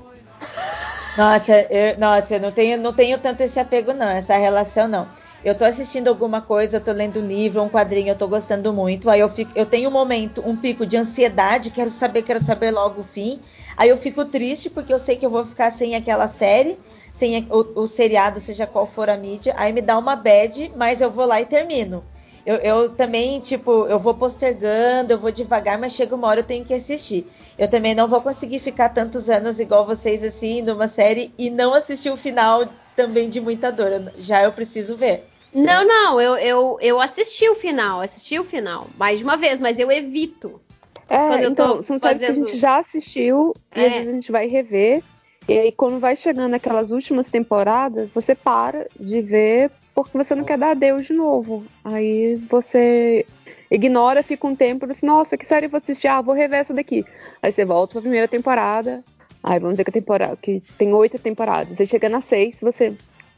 Nossa, 1.16 1.60
eu, 1.70 1.98
nossa, 1.98 2.36
eu 2.36 2.40
não 2.40 2.52
tenho, 2.52 2.78
não 2.78 2.92
tenho 2.92 3.18
tanto 3.18 3.42
esse 3.42 3.58
apego, 3.60 3.92
não, 3.92 4.08
essa 4.08 4.36
relação 4.36 4.88
não. 4.88 5.08
Eu 5.44 5.56
tô 5.56 5.64
assistindo 5.64 6.08
alguma 6.08 6.40
coisa, 6.40 6.76
eu 6.76 6.80
tô 6.84 6.92
lendo 6.92 7.20
um 7.20 7.26
livro, 7.26 7.60
um 7.62 7.68
quadrinho, 7.68 8.10
eu 8.10 8.16
tô 8.18 8.28
gostando 8.28 8.72
muito. 8.72 9.10
Aí 9.10 9.20
eu 9.20 9.28
fico, 9.28 9.50
eu 9.54 9.66
tenho 9.66 9.90
um 9.90 9.92
momento, 9.92 10.42
um 10.48 10.56
pico 10.56 10.86
de 10.86 10.96
ansiedade, 10.96 11.70
quero 11.70 11.90
saber, 11.90 12.22
quero 12.22 12.40
saber 12.40 12.70
logo 12.70 13.00
o 13.00 13.04
fim. 13.04 13.40
Aí 13.76 13.88
eu 13.88 13.96
fico 13.96 14.24
triste 14.24 14.70
porque 14.70 14.92
eu 14.94 14.98
sei 14.98 15.16
que 15.16 15.26
eu 15.26 15.30
vou 15.30 15.44
ficar 15.44 15.70
sem 15.70 15.94
aquela 15.96 16.28
série, 16.28 16.78
sem 17.12 17.46
o, 17.50 17.82
o 17.82 17.86
seriado, 17.88 18.40
seja 18.40 18.66
qual 18.66 18.86
for 18.86 19.10
a 19.10 19.16
mídia. 19.16 19.54
Aí 19.58 19.72
me 19.72 19.82
dá 19.82 19.98
uma 19.98 20.14
bad, 20.16 20.72
mas 20.76 21.00
eu 21.00 21.10
vou 21.10 21.26
lá 21.26 21.40
e 21.40 21.46
termino. 21.46 22.04
Eu, 22.44 22.56
eu 22.56 22.88
também, 22.96 23.38
tipo, 23.40 23.86
eu 23.86 23.98
vou 23.98 24.14
postergando, 24.14 25.12
eu 25.12 25.18
vou 25.18 25.30
devagar, 25.30 25.78
mas 25.78 25.92
chega 25.92 26.14
uma 26.14 26.26
hora 26.26 26.40
eu 26.40 26.44
tenho 26.44 26.64
que 26.64 26.74
assistir. 26.74 27.26
Eu 27.56 27.68
também 27.68 27.94
não 27.94 28.08
vou 28.08 28.20
conseguir 28.20 28.58
ficar 28.58 28.88
tantos 28.88 29.30
anos 29.30 29.60
igual 29.60 29.86
vocês, 29.86 30.24
assim, 30.24 30.60
numa 30.60 30.88
série 30.88 31.32
e 31.38 31.48
não 31.50 31.72
assistir 31.72 32.10
o 32.10 32.16
final 32.16 32.66
também 32.96 33.28
de 33.28 33.40
muita 33.40 33.70
dor. 33.70 33.92
Eu- 33.92 34.12
Já 34.18 34.42
eu 34.42 34.52
preciso 34.52 34.96
ver. 34.96 35.28
Não, 35.54 35.86
não, 35.86 36.20
eu, 36.20 36.36
eu, 36.38 36.78
eu 36.80 37.00
assisti 37.00 37.48
o 37.48 37.54
final, 37.54 38.00
assisti 38.00 38.38
o 38.38 38.44
final, 38.44 38.86
mais 38.98 39.18
de 39.18 39.24
uma 39.24 39.36
vez, 39.36 39.60
mas 39.60 39.78
eu 39.78 39.90
evito. 39.92 40.60
É, 41.08 41.18
Quando 41.28 41.42
eu 41.42 41.50
então, 41.50 41.76
tô 41.76 41.82
são 41.82 41.98
séries 41.98 42.20
que 42.22 42.26
a 42.26 42.34
gente 42.34 42.56
já 42.56 42.78
assistiu 42.78 43.54
e 43.76 43.80
É. 43.80 43.86
às 43.86 43.92
vezes 43.92 44.08
a 44.08 44.12
gente 44.14 44.32
vai 44.32 44.46
rever. 44.48 45.02
E 45.48 45.58
aí, 45.58 45.70
quando 45.72 45.98
vai 45.98 46.16
chegando 46.16 46.54
aquelas 46.54 46.90
últimas 46.90 47.26
temporadas, 47.26 48.10
você 48.10 48.34
para 48.34 48.86
de 48.98 49.20
ver 49.20 49.70
porque 49.94 50.16
você 50.16 50.34
não 50.34 50.44
quer 50.44 50.58
dar 50.58 50.70
adeus 50.70 51.06
de 51.06 51.12
novo. 51.12 51.64
Aí 51.84 52.36
você 52.50 53.26
ignora, 53.70 54.22
fica 54.22 54.46
um 54.46 54.54
tempo 54.54 54.86
diz, 54.86 55.02
nossa, 55.02 55.36
que 55.36 55.46
série 55.46 55.66
eu 55.66 55.70
vou 55.70 55.78
assistir? 55.78 56.08
Ah, 56.08 56.20
vou 56.20 56.34
rever 56.34 56.60
essa 56.60 56.74
daqui. 56.74 57.04
Aí 57.42 57.52
você 57.52 57.64
volta 57.64 57.92
pra 57.92 58.02
primeira 58.02 58.28
temporada. 58.28 59.02
Aí 59.42 59.58
vamos 59.58 59.74
dizer 59.74 59.84
que 59.84 59.90
a 59.90 60.00
temporada 60.00 60.36
que 60.40 60.62
tem 60.78 60.92
oito 60.94 61.18
temporadas. 61.18 61.80
Aí 61.80 61.86
chega 61.86 62.08
na 62.08 62.20
seis, 62.20 62.56
você. 62.60 62.94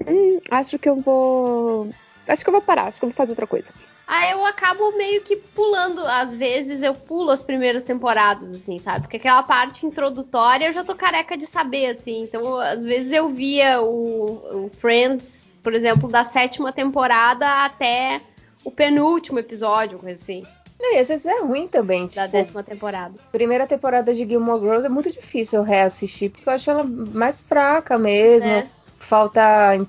Hum, 0.07 0.41
acho 0.51 0.79
que 0.79 0.89
eu 0.89 0.97
vou. 0.97 1.89
Acho 2.27 2.43
que 2.43 2.49
eu 2.49 2.53
vou 2.53 2.63
parar, 2.63 2.89
acho 2.89 2.99
que 2.99 3.05
eu 3.05 3.09
vou 3.09 3.17
fazer 3.17 3.33
outra 3.33 3.47
coisa. 3.47 3.67
Aí 4.07 4.33
eu 4.33 4.45
acabo 4.45 4.93
meio 4.99 5.23
que 5.23 5.37
pulando, 5.37 6.07
às 6.07 6.35
vezes 6.35 6.83
eu 6.83 6.95
pulo 6.95 7.31
as 7.31 7.43
primeiras 7.43 7.85
temporadas, 7.85 8.51
assim, 8.51 8.79
sabe? 8.79 9.03
Porque 9.03 9.17
aquela 9.17 9.43
parte 9.43 9.87
introdutória 9.87 10.67
eu 10.67 10.73
já 10.73 10.85
tô 10.85 10.95
careca 10.95 11.39
de 11.39 11.47
saber, 11.47 11.87
assim. 11.87 12.23
Então, 12.23 12.59
às 12.59 12.85
vezes 12.85 13.11
eu 13.13 13.29
via 13.29 13.81
o, 13.81 14.67
o 14.67 14.69
Friends, 14.69 15.44
por 15.65 15.75
exemplo, 15.75 16.09
da 16.09 16.23
sétima 16.23 16.73
temporada 16.73 17.65
até 17.65 18.21
o 18.63 18.71
penúltimo 18.71 19.39
episódio, 19.41 19.99
coisa 19.99 20.15
assim, 20.23 20.45
Não, 20.79 20.95
e 20.95 20.99
às 20.99 21.09
vezes 21.09 21.27
é 21.27 21.41
ruim 21.41 21.67
também. 21.67 22.05
da 22.07 22.23
Tipo, 22.25 22.29
décima 22.29 22.63
temporada. 22.63 23.15
primeira 23.33 23.67
temporada 23.67 24.15
de 24.15 24.25
Gilmore 24.29 24.61
Girls 24.61 24.87
é 24.87 24.89
muito 24.89 25.11
difícil 25.11 25.59
eu 25.61 25.65
reassistir, 25.65 26.31
porque 26.31 26.49
eu 26.49 26.53
acho 26.53 26.71
ela 26.71 26.85
mais 26.85 27.41
fraca 27.41 27.99
mesmo. 27.99 28.49
É. 28.51 28.67
Falta 28.99 29.41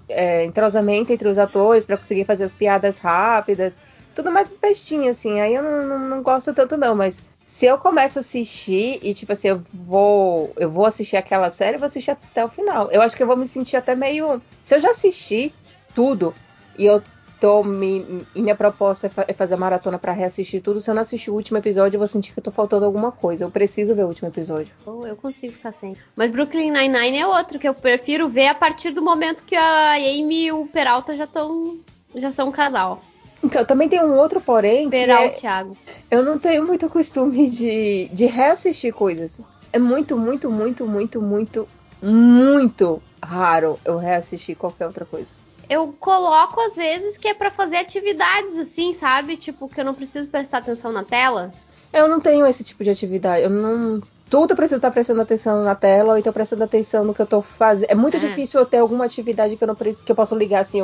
é, 0.10 0.44
entrosamento 0.44 1.14
entre 1.14 1.28
os 1.30 1.38
atores 1.38 1.86
pra 1.86 1.96
conseguir 1.98 2.26
fazer 2.26 2.44
as 2.44 2.54
piadas 2.56 2.98
rápidas. 2.98 3.74
tudo 4.14 4.30
mais 4.32 4.52
bestinha, 4.62 5.12
assim. 5.12 5.40
Aí 5.40 5.54
eu 5.56 5.64
não, 5.64 5.88
não, 5.88 6.00
não 6.00 6.22
gosto 6.22 6.54
tanto, 6.54 6.76
não, 6.76 6.94
mas 6.96 7.24
se 7.46 7.66
eu 7.66 7.78
começo 7.78 8.20
a 8.20 8.22
assistir 8.22 9.00
e, 9.02 9.14
tipo 9.14 9.32
assim, 9.32 9.48
eu 9.48 9.64
vou. 9.74 10.52
Eu 10.58 10.70
vou 10.70 10.86
assistir 10.86 11.16
aquela 11.16 11.50
série, 11.50 11.76
eu 11.76 11.80
vou 11.80 11.86
assistir 11.86 12.12
até 12.12 12.44
o 12.44 12.50
final. 12.50 12.92
Eu 12.92 13.02
acho 13.02 13.16
que 13.16 13.24
eu 13.24 13.28
vou 13.28 13.38
me 13.38 13.48
sentir 13.48 13.78
até 13.78 13.96
meio. 13.96 14.42
Se 14.64 14.76
eu 14.76 14.82
já 14.82 14.92
assisti 14.92 15.54
tudo 15.96 16.36
e 16.78 16.86
eu 16.86 17.02
tô 17.40 17.64
me. 17.64 18.26
E 18.36 18.42
minha 18.42 18.56
proposta 18.56 19.08
é, 19.08 19.10
fa- 19.10 19.26
é 19.28 19.34
fazer 19.34 19.56
maratona 19.56 19.98
pra 19.98 20.12
reassistir 20.12 20.62
tudo. 20.62 20.80
Se 20.82 20.90
eu 20.90 20.96
não 20.96 21.02
assistir 21.02 21.32
o 21.32 21.34
último 21.34 21.58
episódio, 21.58 21.96
eu 21.96 22.00
vou 22.00 22.08
sentir 22.08 22.32
que 22.34 22.40
eu 22.40 22.44
tô 22.44 22.52
faltando 22.52 22.86
alguma 22.86 23.12
coisa. 23.12 23.44
Eu 23.44 23.52
preciso 23.52 23.94
ver 23.96 24.04
o 24.04 24.08
último 24.08 24.28
episódio. 24.30 24.74
Eu, 24.86 25.06
eu 25.08 25.16
consigo 25.16 25.54
ficar 25.54 25.72
sem. 25.72 25.96
Mas 26.16 26.32
Brooklyn 26.32 26.72
Nine-Nine 26.72 27.18
é 27.20 27.28
outro 27.28 27.58
que 27.60 27.68
eu 27.68 27.74
prefiro 27.74 28.28
ver 28.30 28.48
a 28.48 28.56
partir 28.56 28.92
do 28.92 29.02
momento 29.02 29.44
que 29.44 29.56
a 29.56 29.94
Amy 29.94 30.46
e 30.46 30.52
o 30.52 30.66
Peralta 30.68 31.16
já 31.16 31.24
estão. 31.26 31.78
Já 32.16 32.32
são 32.32 32.48
um 32.50 32.52
casal. 32.52 33.02
Então, 33.44 33.64
também 33.66 33.90
tem 33.90 34.02
um 34.04 34.18
outro 34.18 34.40
porém 34.42 34.86
que 34.90 34.96
Peralta, 34.96 35.26
é, 35.26 35.30
Thiago. 35.32 35.78
eu 36.10 36.24
não 36.24 36.40
tenho 36.40 36.66
muito 36.66 36.90
costume 36.90 37.50
de, 37.50 38.10
de 38.14 38.26
reassistir 38.26 38.94
coisas. 38.94 39.40
É 39.74 39.78
muito, 39.78 40.18
muito, 40.18 40.50
muito, 40.50 40.88
muito, 40.88 41.22
muito, 41.22 41.68
muito 42.02 43.04
raro 43.22 43.78
eu 43.84 43.98
reassistir 43.98 44.56
qualquer 44.56 44.88
outra 44.88 45.04
coisa. 45.06 45.28
Eu 45.70 45.94
coloco 46.00 46.60
às 46.62 46.76
vezes 46.76 47.18
que 47.18 47.28
é 47.28 47.34
pra 47.34 47.50
fazer 47.52 47.78
atividades 47.78 48.58
assim, 48.58 48.94
sabe? 48.94 49.38
Tipo, 49.38 49.68
que 49.68 49.80
eu 49.80 49.86
não 49.86 49.94
preciso 49.94 50.30
prestar 50.30 50.60
atenção 50.60 50.92
na 50.92 51.04
tela. 51.04 51.52
Eu 51.94 52.08
não 52.08 52.20
tenho 52.20 52.46
esse 52.46 52.64
tipo 52.64 52.84
de 52.84 52.90
atividade. 52.90 53.44
Eu 53.44 53.50
não. 53.50 54.02
Tudo 54.30 54.52
eu 54.52 54.56
preciso 54.56 54.78
estar 54.78 54.90
prestando 54.92 55.22
atenção 55.22 55.64
na 55.64 55.76
tela, 55.76 56.14
ou 56.14 56.18
então 56.20 56.34
prestando 56.34 56.64
atenção 56.64 57.04
no 57.04 57.14
que 57.14 57.22
eu 57.22 57.28
tô 57.28 57.42
fazendo. 57.42 57.90
É 57.90 57.96
muito 57.96 58.18
É. 58.18 58.20
difícil 58.20 58.60
eu 58.60 58.66
ter 58.66 58.80
alguma 58.80 59.06
atividade 59.06 59.56
que 59.56 59.64
eu 59.64 59.68
não 59.68 59.76
preciso, 59.76 60.04
que 60.04 60.12
eu 60.12 60.16
possa 60.16 60.36
ligar 60.36 60.62
assim 60.62 60.82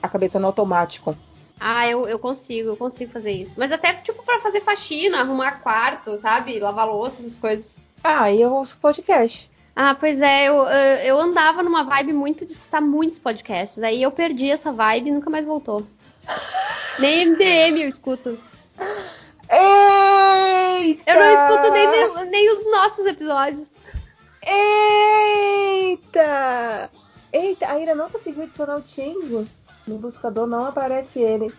a 0.00 0.08
cabeça 0.08 0.38
no 0.38 0.46
automático. 0.46 1.14
Ah, 1.60 1.88
eu, 1.88 2.06
eu 2.06 2.18
consigo, 2.20 2.68
eu 2.70 2.76
consigo 2.76 3.10
fazer 3.12 3.32
isso. 3.32 3.54
Mas 3.58 3.72
até, 3.72 3.92
tipo, 3.94 4.22
pra 4.22 4.38
fazer 4.40 4.60
faxina, 4.60 5.20
arrumar 5.20 5.60
quarto, 5.60 6.16
sabe? 6.20 6.60
Lavar 6.60 6.86
louça, 6.88 7.20
essas 7.20 7.36
coisas. 7.36 7.80
Ah, 8.02 8.30
e 8.30 8.40
eu 8.40 8.52
ouço 8.54 8.78
podcast. 8.80 9.50
Ah, 9.80 9.94
pois 9.94 10.20
é, 10.20 10.48
eu, 10.48 10.56
eu, 10.56 10.96
eu 11.04 11.20
andava 11.20 11.62
numa 11.62 11.84
vibe 11.84 12.12
muito 12.12 12.44
de 12.44 12.52
escutar 12.52 12.80
muitos 12.80 13.20
podcasts. 13.20 13.80
Aí 13.80 14.02
eu 14.02 14.10
perdi 14.10 14.50
essa 14.50 14.72
vibe 14.72 15.06
e 15.06 15.12
nunca 15.12 15.30
mais 15.30 15.46
voltou. 15.46 15.86
Nem 16.98 17.26
MDM 17.26 17.82
eu 17.82 17.86
escuto. 17.86 18.36
Eita! 19.48 21.02
Eu 21.06 21.20
não 21.20 21.30
escuto 21.32 21.70
nem, 21.70 21.86
nem 22.28 22.52
os 22.54 22.68
nossos 22.72 23.06
episódios. 23.06 23.70
Eita! 26.02 26.90
Eita, 27.32 27.70
a 27.70 27.78
Ira 27.78 27.94
não 27.94 28.10
conseguiu 28.10 28.42
adicionar 28.42 28.78
o 28.78 28.82
Chango. 28.82 29.46
No 29.86 29.98
buscador 29.98 30.48
não 30.48 30.64
aparece 30.66 31.20
ele. 31.20 31.54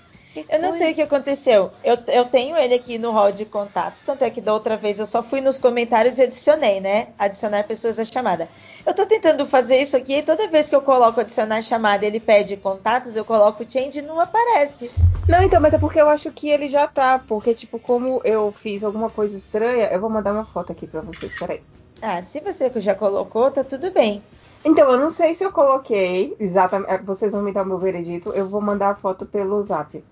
Eu 0.48 0.59
não 0.59 0.72
sei 0.72 0.91
o 0.91 0.95
que 0.95 1.01
aconteceu. 1.01 1.72
Eu, 1.83 1.98
eu 2.08 2.25
tenho 2.25 2.56
ele 2.58 2.74
aqui 2.74 2.98
no 2.98 3.11
hall 3.11 3.32
de 3.32 3.45
contatos. 3.45 4.03
Tanto 4.03 4.24
é 4.24 4.30
que 4.30 4.41
da 4.41 4.53
outra 4.53 4.77
vez 4.77 4.99
eu 4.99 5.06
só 5.06 5.24
fui 5.24 5.41
nos 5.41 5.58
comentários 5.58 6.17
e 6.17 6.24
adicionei, 6.24 6.80
né? 6.80 7.09
Adicionar 7.17 7.64
pessoas 7.64 7.99
à 7.99 8.06
chamada. 8.06 8.48
Eu 8.85 8.93
tô 8.93 9.06
tentando 9.06 9.45
fazer 9.45 9.77
isso 9.82 9.98
aqui 9.98 10.17
e 10.17 10.24
toda 10.24 10.48
vez 10.48 10.69
que 10.69 10.75
eu 10.75 10.82
coloco 10.82 11.19
adicionar 11.19 11.61
chamada 11.61 12.06
ele 12.06 12.19
pede 12.19 12.58
contatos, 12.58 13.16
eu 13.16 13.25
coloco 13.25 13.66
change 13.69 13.99
e 13.99 14.01
não 14.01 14.19
aparece. 14.19 14.91
Não, 15.27 15.43
então, 15.43 15.61
mas 15.61 15.74
é 15.74 15.77
porque 15.77 16.01
eu 16.01 16.09
acho 16.09 16.32
que 16.32 16.49
ele 16.49 16.67
já 16.67 16.88
tá. 16.88 17.19
Porque, 17.19 17.53
tipo, 17.53 17.77
como 17.80 18.22
eu 18.24 18.51
fiz 18.51 18.83
alguma 18.83 19.09
coisa 19.09 19.38
estranha, 19.38 19.88
eu 19.91 19.99
vou 19.99 20.09
mandar 20.09 20.33
uma 20.33 20.45
foto 20.45 20.72
aqui 20.72 20.88
pra 20.88 21.01
vocês. 21.01 21.32
Peraí. 21.38 21.61
Ah, 22.01 22.22
se 22.22 22.40
você 22.40 22.72
já 22.77 22.95
colocou, 22.95 23.51
tá 23.51 23.64
tudo 23.64 23.91
bem. 23.91 24.24
Então, 24.66 24.91
eu 24.91 24.98
não 24.98 25.11
sei 25.11 25.33
se 25.33 25.43
eu 25.43 25.51
coloquei 25.51 26.35
exatamente. 26.40 27.03
Vocês 27.03 27.32
vão 27.32 27.41
me 27.41 27.51
dar 27.51 27.64
o 27.64 27.66
meu 27.66 27.77
veredito. 27.77 28.32
Eu 28.32 28.48
vou 28.48 28.61
mandar 28.61 28.90
a 28.90 28.95
foto 28.95 29.25
pelo 29.25 29.61
zap. 29.64 30.03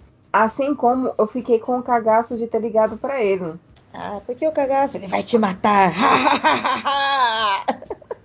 Assim 0.43 0.75
como 0.75 1.11
eu 1.17 1.25
fiquei 1.25 1.57
com 1.57 1.79
o 1.79 1.81
cagaço 1.81 2.37
de 2.37 2.45
ter 2.45 2.61
ligado 2.61 2.95
pra 2.95 3.19
ele. 3.23 3.55
Ah, 3.91 4.21
porque 4.23 4.47
o 4.47 4.51
cagaço, 4.51 4.97
ele 4.97 5.07
vai 5.07 5.23
te 5.23 5.35
matar. 5.35 5.91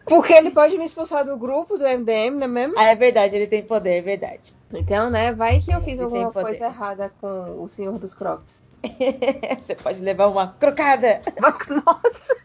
Porque 0.05 0.35
ele 0.35 0.51
pode 0.51 0.77
me 0.77 0.85
expulsar 0.85 1.25
do 1.25 1.39
grupo 1.39 1.79
do 1.79 1.85
MDM, 1.85 2.33
não 2.37 2.45
é 2.45 2.49
mesmo? 2.49 2.75
ah, 2.77 2.85
é 2.85 2.95
verdade, 2.95 3.35
ele 3.35 3.47
tem 3.47 3.63
poder, 3.63 3.99
é 3.99 4.03
verdade. 4.03 4.53
Então, 4.71 5.09
né, 5.09 5.33
vai 5.33 5.61
que 5.61 5.73
eu 5.73 5.81
fiz 5.81 5.95
Ele 5.95 6.03
alguma 6.03 6.31
coisa 6.31 6.67
errada 6.67 7.11
com 7.19 7.63
o 7.63 7.69
senhor 7.69 7.99
dos 7.99 8.13
crocs. 8.13 8.63
você 9.59 9.75
pode 9.75 10.03
levar 10.03 10.27
uma 10.27 10.49
crocada. 10.49 11.23
Nossa! 11.71 12.37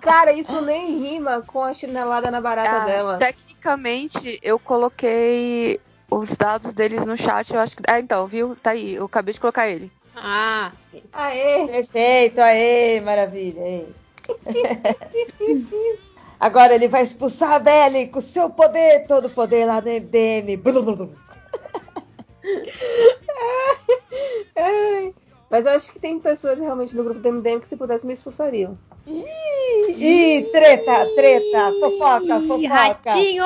Cara, 0.00 0.32
isso 0.32 0.60
nem 0.60 0.96
rima 1.00 1.42
com 1.44 1.64
a 1.64 1.72
chinelada 1.72 2.30
na 2.30 2.40
barata 2.40 2.82
Ah, 2.82 2.84
dela. 2.84 3.18
Tecnicamente, 3.18 4.38
eu 4.42 4.60
coloquei 4.60 5.80
os 6.10 6.28
dados 6.36 6.72
deles 6.74 7.04
no 7.06 7.16
chat, 7.16 7.52
eu 7.52 7.60
acho 7.60 7.76
que. 7.76 7.82
Ah, 7.88 7.98
então, 8.00 8.26
viu? 8.26 8.56
Tá 8.56 8.70
aí, 8.70 8.94
eu 8.94 9.04
acabei 9.06 9.34
de 9.34 9.40
colocar 9.40 9.68
ele. 9.68 9.90
Ah, 10.14 10.72
Aê! 11.12 11.66
Perfeito, 11.66 12.40
aê, 12.40 13.00
maravilha. 13.00 13.60
aê. 13.60 13.84
Agora 16.38 16.74
ele 16.74 16.88
vai 16.88 17.02
expulsar 17.02 17.52
a 17.54 17.58
Belly 17.58 18.08
com 18.08 18.18
o 18.18 18.22
seu 18.22 18.50
poder, 18.50 19.06
todo 19.06 19.26
o 19.26 19.30
poder 19.30 19.64
lá 19.66 19.80
do 19.80 19.88
MDM. 19.88 20.60
Ai, 24.56 25.14
Mas 25.50 25.64
eu 25.66 25.72
acho 25.72 25.92
que 25.92 25.98
tem 25.98 26.18
pessoas 26.20 26.60
realmente 26.60 26.94
no 26.96 27.04
grupo 27.04 27.20
do 27.20 27.32
MDM 27.32 27.60
que 27.60 27.68
se 27.68 27.76
pudesse 27.76 28.06
me 28.06 28.12
expulsariam. 28.12 28.76
Ih, 29.06 30.48
treta, 30.52 31.06
treta, 31.14 31.72
fofoca, 31.80 32.40
fofoca. 32.42 32.68
ratinho! 32.68 33.44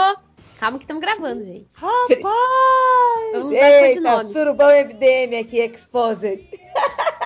Calma 0.60 0.78
que 0.78 0.84
estamos 0.84 1.00
gravando, 1.00 1.42
gente. 1.42 1.66
Rapaz! 1.74 2.18
Vamos 3.32 3.50
dar 3.50 3.72
Eita, 3.72 3.94
codinome. 4.02 4.24
surubão 4.26 4.68
MDM 4.70 5.38
aqui, 5.40 5.58
exposed. 5.58 6.50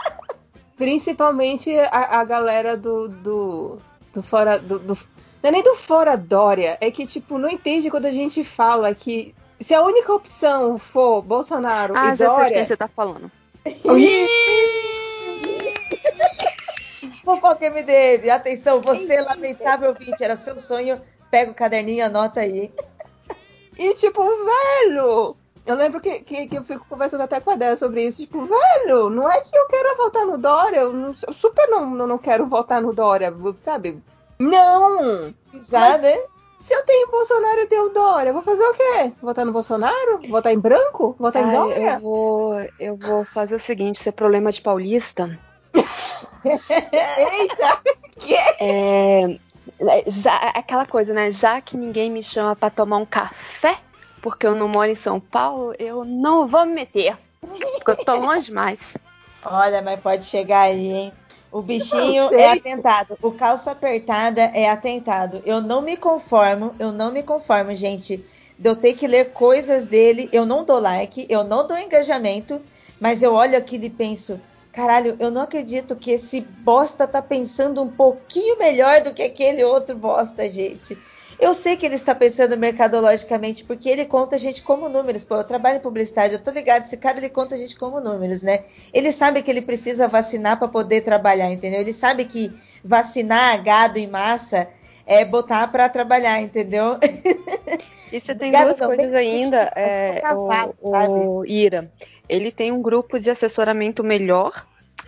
Principalmente 0.78 1.76
a, 1.78 2.20
a 2.20 2.24
galera 2.24 2.76
do, 2.76 3.08
do, 3.08 3.78
do 4.12 4.22
fora. 4.22 4.56
Do, 4.58 4.78
do- 4.78 4.94
não 5.42 5.48
é 5.48 5.50
nem 5.50 5.62
do 5.64 5.74
fora 5.74 6.16
Dória, 6.16 6.78
é 6.80 6.90
que, 6.90 7.04
tipo, 7.06 7.36
não 7.36 7.48
entende 7.50 7.90
quando 7.90 8.06
a 8.06 8.10
gente 8.10 8.44
fala 8.44 8.94
que 8.94 9.34
se 9.60 9.74
a 9.74 9.82
única 9.82 10.12
opção 10.12 10.78
for 10.78 11.20
Bolsonaro 11.20 11.92
Ah, 11.96 12.14
e 12.14 12.16
já 12.16 12.16
sei 12.16 12.28
de 12.28 12.34
quem 12.44 12.52
Dória. 12.52 12.66
você 12.66 12.76
tá 12.76 12.88
falando. 12.88 13.30
Fofoca 17.24 17.70
MDM, 17.70 18.28
atenção, 18.30 18.80
você, 18.80 19.20
lamentável 19.20 19.88
ouvinte, 19.90 20.22
era 20.22 20.36
seu 20.36 20.58
sonho. 20.58 21.00
Pega 21.30 21.50
o 21.50 21.54
caderninho 21.54 21.98
e 21.98 22.02
anota 22.02 22.40
aí. 22.40 22.70
E, 23.78 23.94
tipo, 23.94 24.22
velho! 24.22 25.36
Eu 25.66 25.76
lembro 25.76 25.98
que, 26.00 26.20
que, 26.20 26.46
que 26.46 26.56
eu 26.58 26.62
fico 26.64 26.84
conversando 26.88 27.22
até 27.22 27.40
com 27.40 27.50
a 27.50 27.56
Débora 27.56 27.76
sobre 27.76 28.04
isso. 28.06 28.20
Tipo, 28.20 28.44
velho, 28.44 29.08
não 29.08 29.30
é 29.30 29.40
que 29.40 29.56
eu 29.56 29.66
quero 29.66 29.96
votar 29.96 30.26
no 30.26 30.36
Dória. 30.36 30.80
Eu, 30.80 30.92
não- 30.92 31.14
eu 31.26 31.32
super 31.32 31.66
não, 31.68 31.88
não, 31.90 32.06
não 32.06 32.18
quero 32.18 32.46
votar 32.46 32.82
no 32.82 32.92
Dória, 32.92 33.32
sabe? 33.62 33.98
Não! 34.38 35.32
Né? 36.02 36.18
Se 36.60 36.74
eu 36.74 36.84
tenho 36.84 37.10
Bolsonaro 37.10 37.60
e 37.60 37.66
tenho 37.66 37.88
Dória, 37.90 38.30
eu 38.30 38.34
vou 38.34 38.42
fazer 38.42 38.64
o 38.64 38.72
quê? 38.74 39.12
Votar 39.22 39.44
no 39.44 39.52
Bolsonaro? 39.52 40.20
Votar 40.28 40.52
em 40.52 40.58
branco? 40.58 41.14
Votar 41.18 41.42
em 41.42 41.46
Ai, 41.50 41.56
Dória? 41.56 41.92
eu 41.94 42.00
vou, 42.00 42.54
eu 42.80 42.96
vou 42.96 43.24
fazer 43.24 43.54
o 43.54 43.60
seguinte, 43.60 44.00
isso 44.00 44.08
é 44.08 44.12
problema 44.12 44.50
de 44.52 44.60
paulista. 44.62 45.38
Eita! 46.44 47.80
É, 48.60 49.24
é, 49.24 49.38
já- 50.08 50.50
aquela 50.54 50.86
coisa, 50.86 51.12
né? 51.12 51.32
Já 51.32 51.60
que 51.60 51.76
ninguém 51.76 52.10
me 52.10 52.22
chama 52.22 52.54
pra 52.56 52.70
tomar 52.70 52.98
um 52.98 53.06
café, 53.06 53.78
porque 54.22 54.46
eu 54.46 54.54
não 54.54 54.68
moro 54.68 54.90
em 54.90 54.96
São 54.96 55.20
Paulo, 55.20 55.74
eu 55.78 56.04
não 56.04 56.46
vou 56.46 56.64
me 56.64 56.74
meter. 56.74 57.16
Porque 57.40 57.90
eu 57.90 57.96
tô 57.96 58.16
longe 58.16 58.46
demais. 58.46 58.78
Olha, 59.44 59.82
mas 59.82 60.00
pode 60.00 60.24
chegar 60.24 60.62
aí, 60.62 60.90
hein? 60.90 61.12
O 61.52 61.62
bichinho 61.62 62.30
é 62.34 62.48
atentado. 62.48 63.16
O 63.22 63.30
calça 63.30 63.70
apertada 63.70 64.40
é 64.40 64.68
atentado. 64.68 65.42
Eu 65.44 65.60
não 65.60 65.82
me 65.82 65.96
conformo, 65.96 66.74
eu 66.78 66.90
não 66.90 67.12
me 67.12 67.22
conformo, 67.22 67.74
gente. 67.74 68.24
De 68.58 68.68
eu 68.68 68.74
ter 68.74 68.94
que 68.94 69.06
ler 69.06 69.32
coisas 69.32 69.86
dele, 69.86 70.28
eu 70.32 70.46
não 70.46 70.64
dou 70.64 70.80
like, 70.80 71.26
eu 71.28 71.44
não 71.44 71.66
dou 71.66 71.78
engajamento, 71.78 72.60
mas 72.98 73.22
eu 73.22 73.34
olho 73.34 73.56
aquilo 73.56 73.84
e 73.84 73.90
penso, 73.90 74.40
caralho, 74.74 75.16
eu 75.20 75.30
não 75.30 75.42
acredito 75.42 75.94
que 75.94 76.10
esse 76.10 76.40
bosta 76.40 77.06
tá 77.06 77.22
pensando 77.22 77.80
um 77.80 77.88
pouquinho 77.88 78.58
melhor 78.58 79.00
do 79.02 79.14
que 79.14 79.22
aquele 79.22 79.62
outro 79.62 79.96
bosta, 79.96 80.48
gente. 80.48 80.98
Eu 81.38 81.52
sei 81.52 81.76
que 81.76 81.84
ele 81.84 81.94
está 81.96 82.14
pensando 82.14 82.56
mercadologicamente, 82.56 83.64
porque 83.64 83.88
ele 83.88 84.04
conta 84.04 84.36
a 84.36 84.38
gente 84.38 84.62
como 84.62 84.88
números. 84.88 85.24
Pô, 85.24 85.36
eu 85.36 85.44
trabalho 85.44 85.78
em 85.78 85.80
publicidade, 85.80 86.34
eu 86.34 86.42
tô 86.42 86.50
ligado, 86.50 86.84
esse 86.84 86.96
cara 86.96 87.18
ele 87.18 87.28
conta 87.28 87.54
a 87.54 87.58
gente 87.58 87.76
como 87.76 88.00
números, 88.00 88.42
né? 88.42 88.64
Ele 88.92 89.10
sabe 89.10 89.42
que 89.42 89.50
ele 89.50 89.62
precisa 89.62 90.06
vacinar 90.06 90.58
para 90.58 90.68
poder 90.68 91.02
trabalhar, 91.02 91.50
entendeu? 91.50 91.80
Ele 91.80 91.92
sabe 91.92 92.24
que 92.24 92.52
vacinar 92.84 93.62
gado 93.62 93.98
em 93.98 94.06
massa 94.06 94.68
é 95.06 95.24
botar 95.24 95.66
para 95.68 95.88
trabalhar, 95.88 96.40
entendeu? 96.40 96.98
E 98.12 98.20
você 98.20 98.34
tem 98.34 98.48
Obrigada, 98.48 98.66
duas 98.66 98.80
não, 98.80 98.86
coisas 98.86 99.14
ainda, 99.14 99.72
é, 99.74 100.20
cavalo, 100.20 100.74
o, 100.80 100.90
sabe? 100.90 101.12
o 101.12 101.44
Ira. 101.44 101.90
Ele 102.28 102.50
tem 102.50 102.72
um 102.72 102.82
grupo 102.82 103.18
de 103.18 103.30
assessoramento 103.30 104.02
melhor 104.02 104.64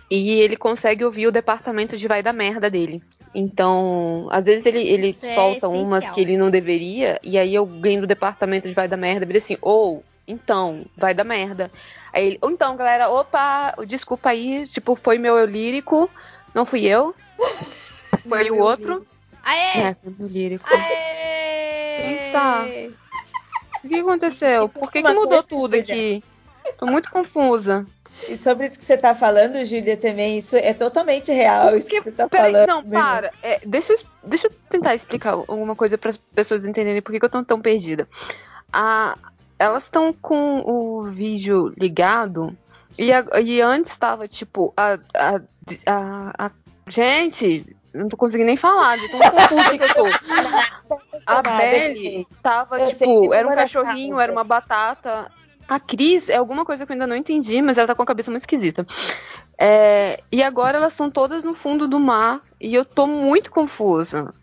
e 0.09 0.39
ele 0.39 0.55
consegue 0.55 1.03
ouvir 1.03 1.27
o 1.27 1.31
departamento 1.31 1.97
de 1.97 2.07
vai 2.07 2.23
da 2.23 2.31
merda 2.31 2.69
dele. 2.69 3.01
Então, 3.35 4.27
às 4.31 4.45
vezes 4.45 4.65
ele, 4.65 4.79
ele 4.79 5.09
Isso 5.09 5.25
é 5.25 5.35
solta 5.35 5.67
umas 5.67 6.09
que 6.09 6.21
ele 6.21 6.37
não 6.37 6.49
deveria, 6.49 7.19
e 7.21 7.37
aí 7.37 7.55
alguém 7.55 7.99
do 7.99 8.07
departamento 8.07 8.67
de 8.67 8.73
vai 8.73 8.87
da 8.87 8.97
merda 8.97 9.25
vira 9.25 9.39
assim, 9.39 9.57
ou 9.61 10.03
então, 10.27 10.85
vai 10.95 11.13
dar 11.13 11.23
merda. 11.23 11.71
Aí 12.11 12.27
ele, 12.27 12.39
ou 12.41 12.51
então, 12.51 12.75
galera, 12.75 13.09
opa, 13.09 13.75
desculpa 13.85 14.29
aí, 14.29 14.65
tipo, 14.67 14.95
foi 14.95 15.17
meu 15.17 15.37
eu 15.37 15.45
lírico, 15.45 16.09
não 16.53 16.65
fui 16.65 16.85
eu. 16.85 17.15
Foi 18.27 18.49
o 18.49 18.59
outro. 18.59 19.05
Aê! 19.43 19.79
É, 19.79 19.95
foi 20.01 20.13
meu 20.17 20.27
lírico. 20.27 20.65
Aê! 20.67 22.31
Tá. 22.31 22.65
O 23.83 23.87
que 23.87 23.99
aconteceu? 23.99 24.67
Por 24.67 24.91
que, 24.91 25.01
que 25.01 25.13
mudou 25.13 25.43
tudo 25.43 25.75
aqui? 25.75 26.21
Tô 26.77 26.85
muito 26.85 27.09
confusa. 27.09 27.85
E 28.27 28.37
sobre 28.37 28.65
isso 28.65 28.79
que 28.79 28.85
você 28.85 28.97
tá 28.97 29.13
falando, 29.13 29.63
Júlia, 29.63 29.95
também, 29.95 30.39
isso 30.39 30.55
é 30.55 30.73
totalmente 30.73 31.31
real. 31.31 31.75
Isso 31.77 31.87
que 31.87 32.01
você 32.01 32.11
tá 32.11 32.27
Peraí, 32.27 32.51
falando. 32.53 32.67
não, 32.67 32.83
para. 32.83 33.31
É, 33.43 33.59
deixa, 33.65 33.93
eu, 33.93 33.99
deixa 34.23 34.47
eu 34.47 34.51
tentar 34.69 34.95
explicar 34.95 35.31
alguma 35.33 35.75
coisa 35.75 35.97
para 35.97 36.09
as 36.09 36.17
pessoas 36.17 36.65
entenderem 36.65 37.01
por 37.01 37.11
que, 37.11 37.23
eu 37.23 37.29
tô 37.29 37.43
tão 37.43 37.61
perdida. 37.61 38.07
A, 38.73 39.15
elas 39.59 39.83
estão 39.83 40.11
com 40.13 40.61
o 40.65 41.03
vídeo 41.11 41.71
ligado 41.77 42.57
e, 42.97 43.13
a- 43.13 43.25
e 43.41 43.61
antes 43.61 43.95
tava 43.97 44.27
tipo 44.27 44.73
a, 44.75 44.97
a, 45.13 45.41
a, 46.45 46.51
gente, 46.89 47.65
não 47.93 48.09
tô 48.09 48.17
conseguindo 48.17 48.47
nem 48.47 48.57
falar, 48.57 48.97
de 48.97 49.09
tão 49.09 49.19
confusa 49.19 49.77
que 49.77 49.83
eu 49.83 49.93
tô. 49.93 50.03
A 51.25 51.41
Belly 51.41 51.93
sei. 51.93 52.27
tava 52.41 52.79
Eu 52.79 52.87
tipo, 52.89 53.33
era 53.33 53.45
um 53.47 53.51
cachorrinho, 53.53 54.17
era 54.19 54.31
uma 54.31 54.45
batata. 54.45 55.29
A 55.67 55.79
Cris 55.79 56.29
é 56.29 56.37
alguma 56.37 56.63
coisa 56.63 56.85
que 56.85 56.91
eu 56.91 56.93
ainda 56.93 57.07
não 57.07 57.15
entendi, 57.15 57.61
mas 57.61 57.77
ela 57.77 57.87
tá 57.87 57.95
com 57.95 58.03
a 58.03 58.05
cabeça 58.05 58.31
muito 58.31 58.43
esquisita. 58.43 58.87
É, 59.57 60.21
e 60.31 60.41
agora 60.41 60.77
elas 60.77 60.93
estão 60.93 61.09
todas 61.09 61.43
no 61.43 61.53
fundo 61.55 61.87
do 61.87 61.99
mar 61.99 62.41
e 62.61 62.73
eu 62.73 62.85
tô 62.85 63.05
muito 63.07 63.51
confusa. 63.51 64.33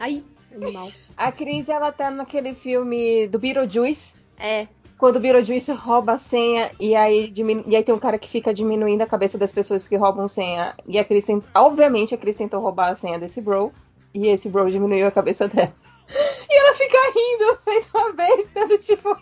Ai, 0.00 0.24
animal. 0.54 0.90
A 1.16 1.30
Cris, 1.30 1.68
ela 1.68 1.92
tá 1.92 2.10
naquele 2.10 2.54
filme 2.54 3.26
do 3.28 3.38
Beetlejuice. 3.38 4.14
É. 4.38 4.66
Quando 4.96 5.16
o 5.16 5.20
Beetlejuice 5.20 5.72
rouba 5.72 6.12
a 6.12 6.18
senha 6.18 6.70
e 6.78 6.94
aí, 6.94 7.26
diminu- 7.26 7.64
e 7.66 7.74
aí 7.76 7.82
tem 7.82 7.94
um 7.94 7.98
cara 7.98 8.18
que 8.18 8.28
fica 8.28 8.54
diminuindo 8.54 9.02
a 9.02 9.06
cabeça 9.06 9.36
das 9.36 9.52
pessoas 9.52 9.88
que 9.88 9.96
roubam 9.96 10.28
senha. 10.28 10.74
E 10.86 10.98
a 10.98 11.04
Cris, 11.04 11.24
tent- 11.24 11.44
obviamente, 11.54 12.14
a 12.14 12.18
Cris 12.18 12.36
tentou 12.36 12.60
roubar 12.60 12.92
a 12.92 12.94
senha 12.94 13.18
desse 13.18 13.40
bro. 13.40 13.72
E 14.14 14.28
esse 14.28 14.48
bro 14.48 14.70
diminuiu 14.70 15.06
a 15.06 15.10
cabeça 15.10 15.48
dela. 15.48 15.72
E 16.08 16.58
ela 16.58 16.74
fica 16.74 16.98
rindo, 17.14 17.58
feito 17.64 17.88
uma 17.94 18.12
besta, 18.12 18.66
do 18.66 18.78
tipo. 18.78 19.16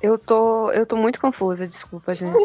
Eu 0.00 0.18
tô, 0.18 0.70
eu 0.72 0.84
tô 0.84 0.96
muito 0.96 1.18
confusa, 1.18 1.66
desculpa, 1.66 2.14
gente. 2.14 2.36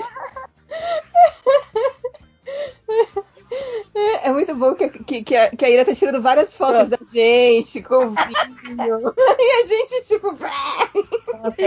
É, 3.94 4.28
é 4.30 4.32
muito 4.32 4.56
bom 4.56 4.74
que, 4.76 4.90
que, 4.90 5.24
que 5.24 5.36
a, 5.36 5.50
que 5.50 5.66
a 5.66 5.70
Ira 5.70 5.84
tá 5.84 5.94
tirando 5.94 6.22
várias 6.22 6.56
fotos 6.56 6.88
da 6.88 6.98
gente 7.12 7.84
com 7.84 8.12
vinho. 8.12 9.14
e 9.38 9.64
a 9.64 9.68
gente, 9.68 10.08
tipo. 10.08 10.32
Nossa, 10.32 11.58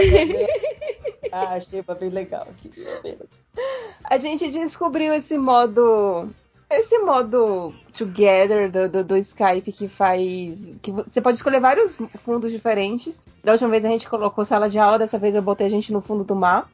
ah, 1.31 1.53
achei 1.53 1.83
bem 1.99 2.09
legal 2.09 2.47
aqui. 2.49 2.71
A 4.03 4.17
gente 4.17 4.49
descobriu 4.49 5.13
esse 5.13 5.37
modo. 5.37 6.29
Esse 6.69 6.97
modo 6.99 7.73
together 7.95 8.69
do, 8.71 8.89
do, 8.89 9.03
do 9.03 9.17
Skype 9.17 9.71
que 9.71 9.87
faz. 9.87 10.71
que 10.81 10.91
você 10.91 11.21
pode 11.21 11.37
escolher 11.37 11.59
vários 11.59 11.97
fundos 12.17 12.51
diferentes. 12.51 13.23
Da 13.43 13.51
última 13.51 13.69
vez 13.69 13.85
a 13.85 13.89
gente 13.89 14.09
colocou 14.09 14.43
sala 14.43 14.69
de 14.69 14.79
aula, 14.79 14.97
dessa 14.97 15.19
vez 15.19 15.35
eu 15.35 15.41
botei 15.41 15.67
a 15.67 15.69
gente 15.69 15.93
no 15.93 16.01
fundo 16.01 16.23
do 16.23 16.35
mar. 16.35 16.69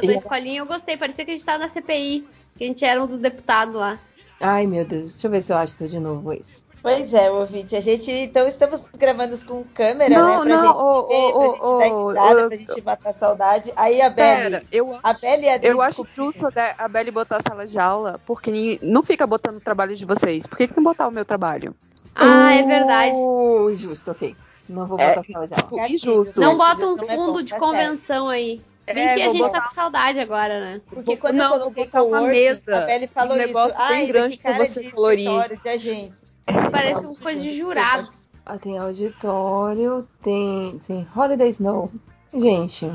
Eu 0.00 0.06
da 0.06 0.14
escolinha 0.14 0.60
eu 0.60 0.66
gostei, 0.66 0.96
parecia 0.96 1.24
que 1.24 1.32
a 1.32 1.34
gente 1.34 1.44
tava 1.44 1.58
na 1.58 1.68
CPI, 1.68 2.26
que 2.56 2.64
a 2.64 2.66
gente 2.66 2.84
era 2.84 3.02
um 3.02 3.06
dos 3.06 3.18
deputados 3.18 3.74
lá. 3.74 3.98
Ai 4.40 4.66
meu 4.66 4.84
Deus, 4.84 5.12
deixa 5.12 5.26
eu 5.26 5.30
ver 5.30 5.42
se 5.42 5.52
eu 5.52 5.56
acho 5.56 5.88
de 5.88 5.98
novo 6.00 6.32
isso. 6.32 6.64
Pois 6.82 7.14
é, 7.14 7.30
ouvinte. 7.30 7.76
A 7.76 7.80
gente, 7.80 8.10
então, 8.10 8.44
estamos 8.46 8.88
gravando 8.98 9.36
com 9.46 9.62
câmera, 9.72 10.10
Não, 10.18 10.44
né? 10.44 10.56
Pra 10.56 10.56
não, 10.56 10.66
gente 10.66 10.76
ô, 10.76 11.06
ver, 11.06 11.14
ô, 11.14 11.32
pra 11.32 11.46
gente 11.46 11.62
ô, 11.62 12.12
dar 12.12 12.22
risada, 12.24 12.44
ô, 12.44 12.48
pra 12.48 12.56
gente 12.56 12.84
matar 12.84 13.10
a 13.10 13.14
saudade. 13.14 13.72
Aí 13.76 14.02
a 14.02 14.10
Belly. 14.10 14.42
Pera, 14.42 14.64
eu, 14.72 14.98
a 15.00 15.12
Belly 15.12 15.44
e 15.44 15.48
a 15.48 15.54
Adri 15.54 15.68
eu 15.68 15.80
acho 15.80 16.06
justo 16.16 16.46
a 16.46 16.74
a 16.84 16.88
Belly 16.88 17.10
botar 17.12 17.36
a 17.36 17.42
sala 17.48 17.66
de 17.68 17.78
aula, 17.78 18.20
porque 18.26 18.80
não 18.82 19.02
fica 19.04 19.24
botando 19.26 19.58
o 19.58 19.60
trabalho 19.60 19.94
de 19.94 20.04
vocês. 20.04 20.44
Por 20.44 20.58
que, 20.58 20.66
que 20.66 20.76
não 20.76 20.82
botar 20.82 21.06
o 21.06 21.12
meu 21.12 21.24
trabalho? 21.24 21.72
Ah, 22.16 22.52
é 22.54 22.62
verdade. 22.64 23.14
Uh, 23.14 23.70
injusto, 23.70 24.10
ok. 24.10 24.34
Não 24.68 24.84
vou 24.86 24.98
É, 24.98 25.14
botar 25.14 25.32
sala 25.32 25.46
de 25.46 25.54
aula. 25.54 25.64
tipo, 25.64 25.94
injusto. 25.94 26.40
Não 26.40 26.58
bota 26.58 26.84
um 26.86 26.96
Não 26.96 27.04
é 27.10 27.16
fundo 27.16 27.42
de 27.44 27.52
tá 27.52 27.58
convenção 27.60 28.28
aí. 28.28 28.60
Se 28.80 28.92
bem 28.92 29.06
É, 29.06 29.14
que 29.14 29.22
a 29.22 29.28
gente 29.28 29.38
botar- 29.38 29.60
tá 29.60 29.68
com 29.68 29.74
saudade 29.74 30.18
agora, 30.18 30.58
né? 30.60 30.80
Porque 30.90 31.16
quando 31.16 31.36
Não, 31.36 31.54
eu 31.54 31.60
coloquei 31.60 31.84
uma 31.84 31.90
coworking, 32.02 32.26
mesa, 32.26 32.76
a 32.76 32.80
Belly 32.86 33.06
falou 33.06 33.34
um 33.34 33.38
negócio 33.38 33.70
isso. 33.70 33.80
Ai, 33.80 34.06
grande 34.08 34.36
que 34.36 34.42
cara 34.42 34.66
de 34.66 34.90
colorir. 34.90 35.20
escritório, 35.28 35.60
de 35.62 35.68
agência. 35.68 36.31
Parece 36.70 37.06
uma 37.06 37.14
coisa 37.16 37.40
de 37.40 37.56
jurados. 37.56 38.28
Ah, 38.44 38.58
tem 38.58 38.76
auditório, 38.78 40.06
tem, 40.22 40.80
tem 40.86 41.06
Holiday 41.14 41.48
Snow. 41.50 41.90
Gente, 42.34 42.90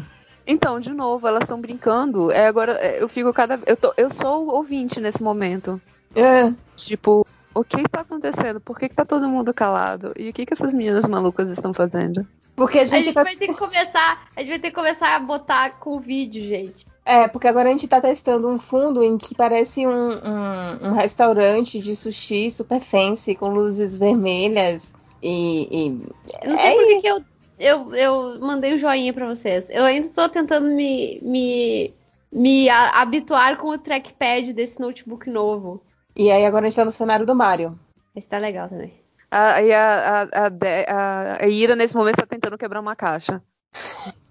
Então, 0.45 0.79
de 0.79 0.89
novo, 0.91 1.27
elas 1.27 1.43
estão 1.43 1.59
brincando. 1.61 2.31
É 2.31 2.47
agora, 2.47 2.73
é, 2.73 3.01
eu 3.01 3.07
fico 3.07 3.31
cada 3.33 3.59
eu 3.65 3.77
tô, 3.77 3.93
eu 3.95 4.09
sou 4.09 4.47
ouvinte 4.49 4.99
nesse 4.99 5.21
momento. 5.23 5.79
é, 6.15 6.51
Tipo, 6.75 7.25
o 7.53 7.63
que 7.63 7.81
está 7.81 8.01
acontecendo? 8.01 8.59
Por 8.59 8.77
que, 8.77 8.89
que 8.89 8.95
tá 8.95 9.05
todo 9.05 9.27
mundo 9.29 9.53
calado? 9.53 10.11
E 10.17 10.29
o 10.29 10.33
que, 10.33 10.45
que 10.45 10.53
essas 10.53 10.73
meninas 10.73 11.05
malucas 11.05 11.47
estão 11.49 11.73
fazendo? 11.73 12.25
porque 12.55 12.79
a 12.79 12.81
A 12.81 12.85
gente, 12.85 13.05
gente 13.05 13.13
tá, 13.13 13.23
vai 13.23 13.35
ter 13.35 13.47
que 13.47 13.53
começar. 13.53 14.27
A 14.35 14.39
gente 14.41 14.49
vai 14.49 14.59
ter 14.59 14.69
que 14.69 14.75
começar 14.75 15.15
a 15.15 15.19
botar 15.19 15.77
com 15.79 15.99
vídeo, 15.99 16.43
gente. 16.43 16.85
É, 17.07 17.27
porque 17.27 17.47
agora 17.47 17.69
a 17.69 17.71
gente 17.71 17.87
tá 17.87 17.99
testando 18.01 18.47
um 18.49 18.59
fundo 18.59 19.03
em 19.03 19.17
que 19.17 19.33
parece 19.33 19.87
um, 19.87 19.91
um, 20.11 20.87
um 20.89 20.93
restaurante 20.93 21.79
de 21.79 21.95
sushi 21.95 22.51
super 22.51 22.81
fancy, 22.81 23.35
com 23.35 23.49
luzes 23.49 23.97
vermelhas 23.97 24.93
e. 25.23 25.67
e- 25.71 26.07
Eu 26.43 26.49
não 26.51 26.57
sei 26.57 26.71
É 26.71 26.75
por 26.75 26.85
que 26.87 26.97
que 27.01 27.07
eu, 27.07 27.21
eu, 27.59 27.95
eu 27.95 28.39
mandei 28.41 28.73
o 28.73 28.77
joinha 28.77 29.13
pra 29.13 29.25
vocês. 29.27 29.67
Eu 29.69 29.83
ainda 29.85 30.09
tô 30.09 30.27
tentando 30.29 30.67
me, 30.67 31.19
me, 31.21 31.93
me 32.31 32.69
a- 32.69 33.01
habituar 33.01 33.57
com 33.57 33.69
o 33.69 33.77
trackpad 33.77 34.53
desse 34.53 34.79
notebook 34.79 35.29
novo. 35.29 35.81
e 36.15 36.29
aí 36.31 36.45
agora 36.45 36.65
a 36.65 36.69
gente 36.69 36.75
tá 36.77 36.85
no 36.85 36.91
cenário 36.91 37.25
do 37.25 37.33
Mario. 37.35 37.77
Esse 38.15 38.27
tá 38.27 38.37
legal 38.37 38.67
também. 38.69 38.93
Aí 39.29 39.73
a, 39.73 40.21
a, 40.33 40.45
a, 40.45 40.47
a- 40.47 41.43
a 41.43 41.47
Ira, 41.47 41.75
nesse 41.75 41.95
momento, 41.95 42.15
está 42.15 42.25
tentando 42.25 42.57
quebrar 42.57 42.79
uma 42.79 42.95
caixa. 42.95 43.41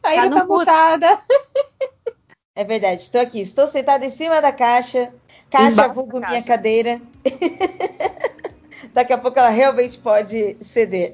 A 0.02 0.08
Tá 0.14 0.14
Ira 0.14 0.30
tá 0.30 0.40
puto. 0.46 0.58
mutada. 0.60 1.18
É 2.56 2.64
verdade, 2.64 3.02
estou 3.02 3.20
aqui. 3.20 3.40
Estou 3.40 3.66
sentada 3.66 4.04
em 4.04 4.10
cima 4.10 4.40
da 4.40 4.50
caixa. 4.50 5.12
Caixa 5.50 5.86
vulgo 5.88 6.18
minha 6.18 6.42
cadeira. 6.42 7.00
Daqui 8.92 9.12
a 9.12 9.18
pouco 9.18 9.38
ela 9.38 9.50
realmente 9.50 9.98
pode 9.98 10.56
ceder. 10.62 11.10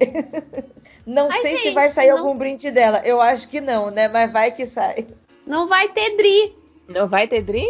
Não 1.05 1.27
Ai, 1.29 1.41
sei 1.41 1.57
se 1.57 1.63
gente, 1.63 1.73
vai 1.73 1.89
sair 1.89 2.09
não- 2.11 2.19
algum 2.19 2.37
brinde 2.37 2.71
dela. 2.71 3.01
Eu 3.03 3.19
acho 3.21 3.49
que 3.49 3.59
não, 3.59 3.91
né? 3.91 4.07
Mas 4.07 4.31
vai 4.31 4.51
que 4.51 4.65
sai. 4.65 5.05
Não 5.45 5.67
vai 5.67 5.89
ter 5.89 6.15
Dri. 6.15 6.55
Não 6.87 7.07
vai 7.07 7.27
ter 7.27 7.41
Dri? 7.41 7.65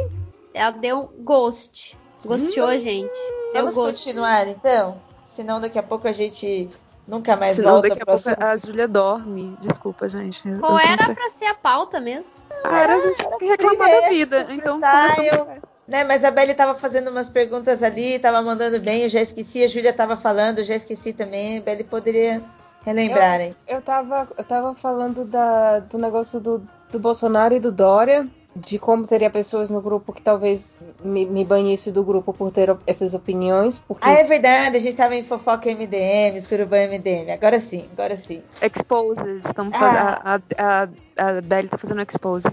Ela 0.54 0.70
deu 0.72 1.12
ghost. 1.22 1.98
Gosteou, 2.24 2.70
Hum. 2.70 2.80
gente. 2.80 3.12
Deu 3.54 3.54
Vamos 3.64 3.74
ghost. 3.76 4.06
continuar 4.06 4.48
então? 4.48 4.98
Senão 5.26 5.60
daqui 5.60 5.80
a 5.80 5.84
pouco 5.84 6.08
a 6.08 6.12
gente 6.12 6.70
nunca 7.08 7.36
mais 7.36 7.58
Senão 7.58 7.72
volta 7.74 7.90
daqui 7.90 8.04
a 8.04 8.06
pouco 8.06 8.20
assunto. 8.20 8.42
a 8.44 8.56
Júlia 8.58 8.88
dorme. 8.88 9.58
Desculpa, 9.62 10.08
gente. 10.08 10.40
Qual 10.60 10.78
era 10.78 11.12
pra 11.14 11.30
ser 11.32 11.46
a 11.46 11.56
pauta 11.56 12.00
mesmo? 12.00 12.26
Ah, 12.64 12.80
era 12.82 12.96
a 12.96 13.00
gente 13.00 13.18
tem 13.18 13.38
que 13.40 13.46
reclamar 13.46 13.90
da 13.90 14.10
vida. 14.10 14.48
Então, 14.50 14.80
começamos- 14.80 15.64
Né, 15.86 16.04
mas 16.06 16.24
a 16.24 16.32
Belly 16.32 16.54
tava 16.54 16.74
fazendo 16.76 17.10
umas 17.10 17.28
perguntas 17.28 17.84
ali, 17.84 18.18
tava 18.18 18.42
mandando 18.42 18.80
bem, 18.80 19.02
eu 19.04 19.10
já 19.10 19.20
esqueci, 19.20 19.64
a 19.64 19.68
Júlia 19.68 19.92
tava 19.92 20.16
falando, 20.16 20.60
eu 20.60 20.64
já 20.64 20.76
esqueci 20.76 21.12
também. 21.12 21.58
A 21.58 21.62
Belly 21.62 21.84
poderia 21.84 22.42
relembrar, 22.86 23.42
hein? 23.42 23.56
Eu 23.68 23.82
tava, 23.82 24.28
eu 24.38 24.44
tava 24.46 24.74
falando 24.74 25.26
da, 25.26 25.80
do 25.80 25.98
negócio 25.98 26.40
do, 26.40 26.64
do 26.90 27.00
Bolsonaro 27.00 27.54
e 27.54 27.60
do 27.60 27.70
Dória, 27.72 28.26
de 28.56 28.78
como 28.78 29.06
teria 29.08 29.30
pessoas 29.30 29.70
no 29.70 29.82
grupo 29.82 30.14
que 30.14 30.22
talvez 30.22 30.86
me, 31.04 31.26
me 31.26 31.44
banisse 31.44 31.92
do 31.92 32.04
grupo 32.04 32.32
por 32.34 32.52
ter 32.52 32.76
essas 32.86 33.14
opiniões, 33.14 33.80
porque 33.88 34.08
Ah, 34.08 34.14
é 34.14 34.24
verdade, 34.24 34.78
a 34.78 34.80
gente 34.80 34.96
tava 34.96 35.16
em 35.16 35.24
fofoca 35.24 35.70
MDM, 35.70 36.40
Suruban 36.40 36.88
MDM. 36.88 37.32
Agora 37.32 37.60
sim, 37.60 37.86
agora 37.94 38.16
sim. 38.16 38.44
Exposes. 38.62 39.44
Estamos 39.46 39.74
Ah. 39.76 39.80
faz... 39.80 40.42
a, 40.58 40.84
a, 41.18 41.28
a 41.38 41.42
Belly 41.42 41.68
tá 41.68 41.78
fazendo 41.78 42.02
exposes. 42.02 42.52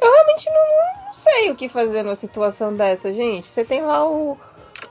eu 0.00 0.12
realmente 0.12 0.50
não, 0.50 1.04
não 1.06 1.14
sei 1.14 1.50
o 1.50 1.54
que 1.56 1.68
fazer 1.68 2.02
numa 2.02 2.16
situação 2.16 2.74
dessa, 2.74 3.12
gente. 3.12 3.46
Você 3.46 3.64
tem 3.64 3.80
lá 3.82 4.06
o, 4.08 4.36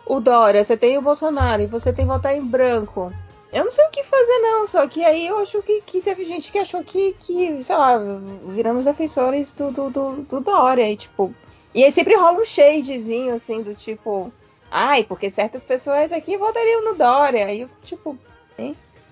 o 0.05 0.19
Dória, 0.19 0.63
você 0.63 0.75
tem 0.75 0.97
o 0.97 1.01
Bolsonaro 1.01 1.61
e 1.61 1.67
você 1.67 1.93
tem 1.93 2.05
votar 2.05 2.35
em 2.35 2.43
branco. 2.43 3.13
Eu 3.51 3.65
não 3.65 3.71
sei 3.71 3.85
o 3.85 3.89
que 3.89 4.03
fazer, 4.03 4.39
não. 4.39 4.67
Só 4.67 4.87
que 4.87 5.03
aí 5.03 5.27
eu 5.27 5.37
acho 5.39 5.61
que, 5.61 5.81
que 5.81 6.01
teve 6.01 6.23
gente 6.25 6.51
que 6.51 6.57
achou 6.57 6.83
que, 6.83 7.13
que, 7.19 7.61
sei 7.61 7.75
lá, 7.75 7.99
viramos 8.47 8.85
defensores 8.85 9.51
do, 9.53 9.71
do, 9.71 9.89
do, 9.89 10.15
do 10.21 10.39
Dória. 10.39 10.89
E, 10.89 10.95
tipo. 10.95 11.33
E 11.73 11.83
aí 11.83 11.91
sempre 11.91 12.15
rola 12.15 12.41
um 12.41 12.45
shadezinho, 12.45 13.35
assim, 13.35 13.61
do 13.61 13.75
tipo. 13.75 14.31
Ai, 14.69 15.03
porque 15.03 15.29
certas 15.29 15.63
pessoas 15.63 16.11
aqui 16.13 16.37
votariam 16.37 16.85
no 16.85 16.95
Dória. 16.95 17.45
Aí 17.45 17.61
eu, 17.61 17.69
tipo. 17.83 18.17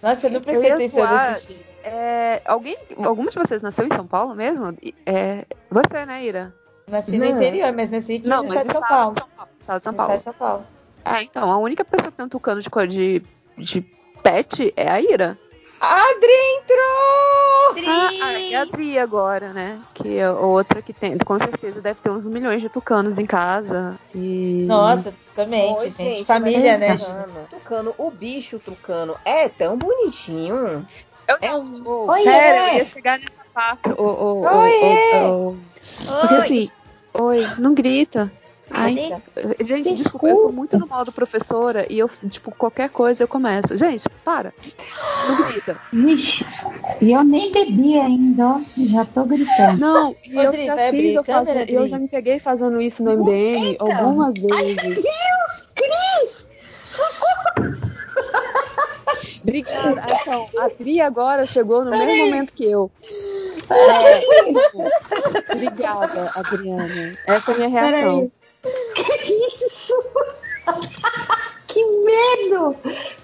Nossa, 0.01 0.27
eu 0.27 0.31
não 0.31 0.41
Eu 0.45 0.73
atenção 0.75 1.05
zoar. 1.05 1.31
nesse 1.31 1.47
jeito. 1.47 1.69
É, 1.83 2.41
alguém, 2.45 2.77
alguma 2.97 3.31
de 3.31 3.37
vocês 3.37 3.61
nasceu 3.61 3.85
em 3.85 3.95
São 3.95 4.05
Paulo 4.05 4.35
mesmo? 4.35 4.77
É, 5.05 5.45
você, 5.69 6.05
né, 6.05 6.23
Ira? 6.23 6.53
Nasci 6.89 7.17
no 7.17 7.25
Não. 7.25 7.35
interior, 7.35 7.71
mas 7.73 7.89
nasci 7.89 8.15
aqui 8.15 8.27
Não, 8.27 8.43
no 8.43 8.49
mas 8.49 8.51
estado 8.51 8.67
de 8.67 8.73
São 8.73 8.81
Paulo. 8.81 9.15
São 9.15 9.29
Paulo. 9.35 9.51
Estado 9.59 9.77
de 9.77 9.83
São 9.83 9.93
Paulo. 9.93 10.21
São 10.21 10.33
Paulo. 10.33 10.65
É, 11.05 11.23
então, 11.23 11.51
a 11.51 11.57
única 11.57 11.85
pessoa 11.85 12.11
que 12.11 12.17
tem 12.17 12.25
um 12.25 12.29
tucano 12.29 12.61
de, 12.61 12.69
cor 12.69 12.87
de, 12.87 13.21
de 13.57 13.81
pet 14.21 14.73
é 14.75 14.89
a 14.89 15.01
Ira. 15.01 15.37
Adri 15.79 16.31
entrou! 16.57 17.87
Ah, 17.87 18.09
ah, 18.21 18.39
e 18.39 18.53
a 18.53 18.65
Dri 18.65 18.99
agora, 18.99 19.53
né? 19.53 19.79
Que 19.93 20.17
é 20.17 20.29
outra 20.29 20.81
que 20.81 20.91
tem, 20.91 21.17
com 21.17 21.37
certeza 21.39 21.79
deve 21.79 21.99
ter 22.01 22.09
uns 22.09 22.25
milhões 22.25 22.61
de 22.61 22.67
tucanos 22.67 23.17
em 23.17 23.25
casa. 23.25 23.97
E... 24.13 24.65
Nossa, 24.67 25.13
totalmente, 25.27 25.83
Oi, 25.83 25.91
gente. 25.91 26.25
Família, 26.25 26.77
né? 26.77 26.97
gente? 26.97 27.05
Tucano, 27.05 27.47
tucano, 27.49 27.95
o 27.97 28.11
bicho 28.11 28.59
tucano 28.59 29.15
é 29.23 29.47
tão 29.47 29.77
bonitinho. 29.77 30.85
Eu 31.27 31.37
É 31.39 31.55
um. 31.55 31.81
Oi, 31.87 32.23
Sério, 32.23 32.73
eu 32.73 32.77
ia 32.79 32.85
chegar 32.85 33.19
nessa 33.19 33.31
parte. 33.53 33.89
Ô, 33.91 34.03
ô, 34.03 34.41
ô, 34.41 34.57
Oiê! 34.57 35.13
ô, 35.23 35.49
ô. 35.49 35.55
Porque 36.19 36.35
assim, 36.35 36.71
oi, 37.13 37.47
não 37.57 37.73
grita. 37.73 38.29
Ai, 38.71 38.93
gente, 39.61 39.93
desculpa, 39.95 40.27
eu 40.27 40.37
tô 40.47 40.51
muito 40.51 40.77
no 40.77 40.87
modo 40.87 41.11
professora 41.11 41.85
e 41.89 41.99
eu, 41.99 42.09
tipo, 42.29 42.51
qualquer 42.51 42.89
coisa 42.89 43.23
eu 43.23 43.27
começo. 43.27 43.75
Gente, 43.77 44.03
para. 44.23 44.53
Não 45.27 45.51
grita. 45.51 45.75
Vixe, 45.91 46.45
e 47.01 47.11
eu 47.11 47.23
nem 47.23 47.51
bebi 47.51 47.99
ainda, 47.99 48.47
ó. 48.47 48.61
Já 48.77 49.05
tô 49.05 49.23
gritando. 49.25 49.79
Não, 49.79 50.15
e 50.23 50.37
Ô, 50.37 50.41
eu 50.43 50.51
Dri, 50.51 50.65
já 50.65 50.75
fiz, 50.77 50.85
abrir 50.87 51.13
eu, 51.15 51.23
câmera, 51.23 51.59
faço- 51.61 51.71
eu 51.71 51.87
já 51.89 51.99
me 51.99 52.07
peguei 52.07 52.39
fazendo 52.39 52.79
isso 52.81 53.03
no 53.03 53.11
MBM 53.11 53.65
Eita! 53.71 53.83
algumas 53.83 54.35
Ai, 54.35 54.41
vezes. 54.41 54.83
meu 54.83 54.93
Deus! 54.95 55.69
Cris! 55.75 56.49
Obrigada. 59.41 60.01
Então, 60.21 60.47
a 60.59 60.69
Tri 60.69 61.01
agora 61.01 61.45
chegou 61.47 61.83
no 61.83 61.91
mesmo 61.91 62.17
momento 62.17 62.53
que 62.53 62.65
eu. 62.69 62.91
Peraí, 63.67 64.23
Obrigada, 65.53 66.31
Adriana. 66.35 67.11
Essa 67.27 67.51
é 67.51 67.53
a 67.53 67.57
minha 67.57 67.69
peraí. 67.69 68.01
reação. 68.01 68.31
Que 68.61 69.33
isso? 69.65 70.03
que 71.67 71.83
medo! 72.03 72.75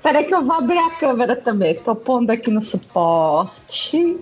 Peraí 0.02 0.26
que 0.26 0.34
eu 0.34 0.44
vou 0.44 0.56
abrir 0.56 0.78
a 0.78 0.92
câmera 0.92 1.36
também. 1.36 1.76
Tô 1.76 1.96
pondo 1.96 2.32
aqui 2.32 2.50
no 2.50 2.62
suporte. 2.62 4.20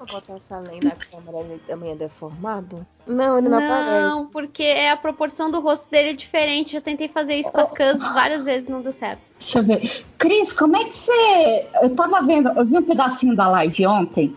Eu 0.00 0.06
botar 0.06 0.32
essa 0.32 0.58
lei 0.60 0.80
na 0.82 0.92
câmera, 0.92 1.44
ele 1.44 1.60
também 1.66 1.92
é 1.92 1.94
deformado? 1.94 2.86
Não, 3.06 3.36
ele 3.36 3.50
não, 3.50 3.58
aparece. 3.58 4.00
Não, 4.00 4.26
porque 4.28 4.62
é 4.62 4.90
a 4.90 4.96
proporção 4.96 5.50
do 5.50 5.60
rosto 5.60 5.90
dele 5.90 6.10
é 6.10 6.12
diferente. 6.14 6.72
Já 6.72 6.80
tentei 6.80 7.06
fazer 7.06 7.34
isso 7.34 7.52
com 7.52 7.60
as 7.60 7.70
cãs 7.70 7.98
várias 8.14 8.44
vezes, 8.44 8.66
não 8.66 8.80
deu 8.80 8.92
certo. 8.92 9.20
Deixa 9.38 9.58
eu 9.58 9.62
ver. 9.62 10.04
Cris, 10.16 10.54
como 10.54 10.74
é 10.74 10.84
que 10.84 10.96
você. 10.96 11.66
Eu 11.82 11.94
tava 11.94 12.22
vendo, 12.22 12.48
eu 12.48 12.64
vi 12.64 12.78
um 12.78 12.82
pedacinho 12.82 13.36
da 13.36 13.46
live 13.48 13.86
ontem. 13.86 14.34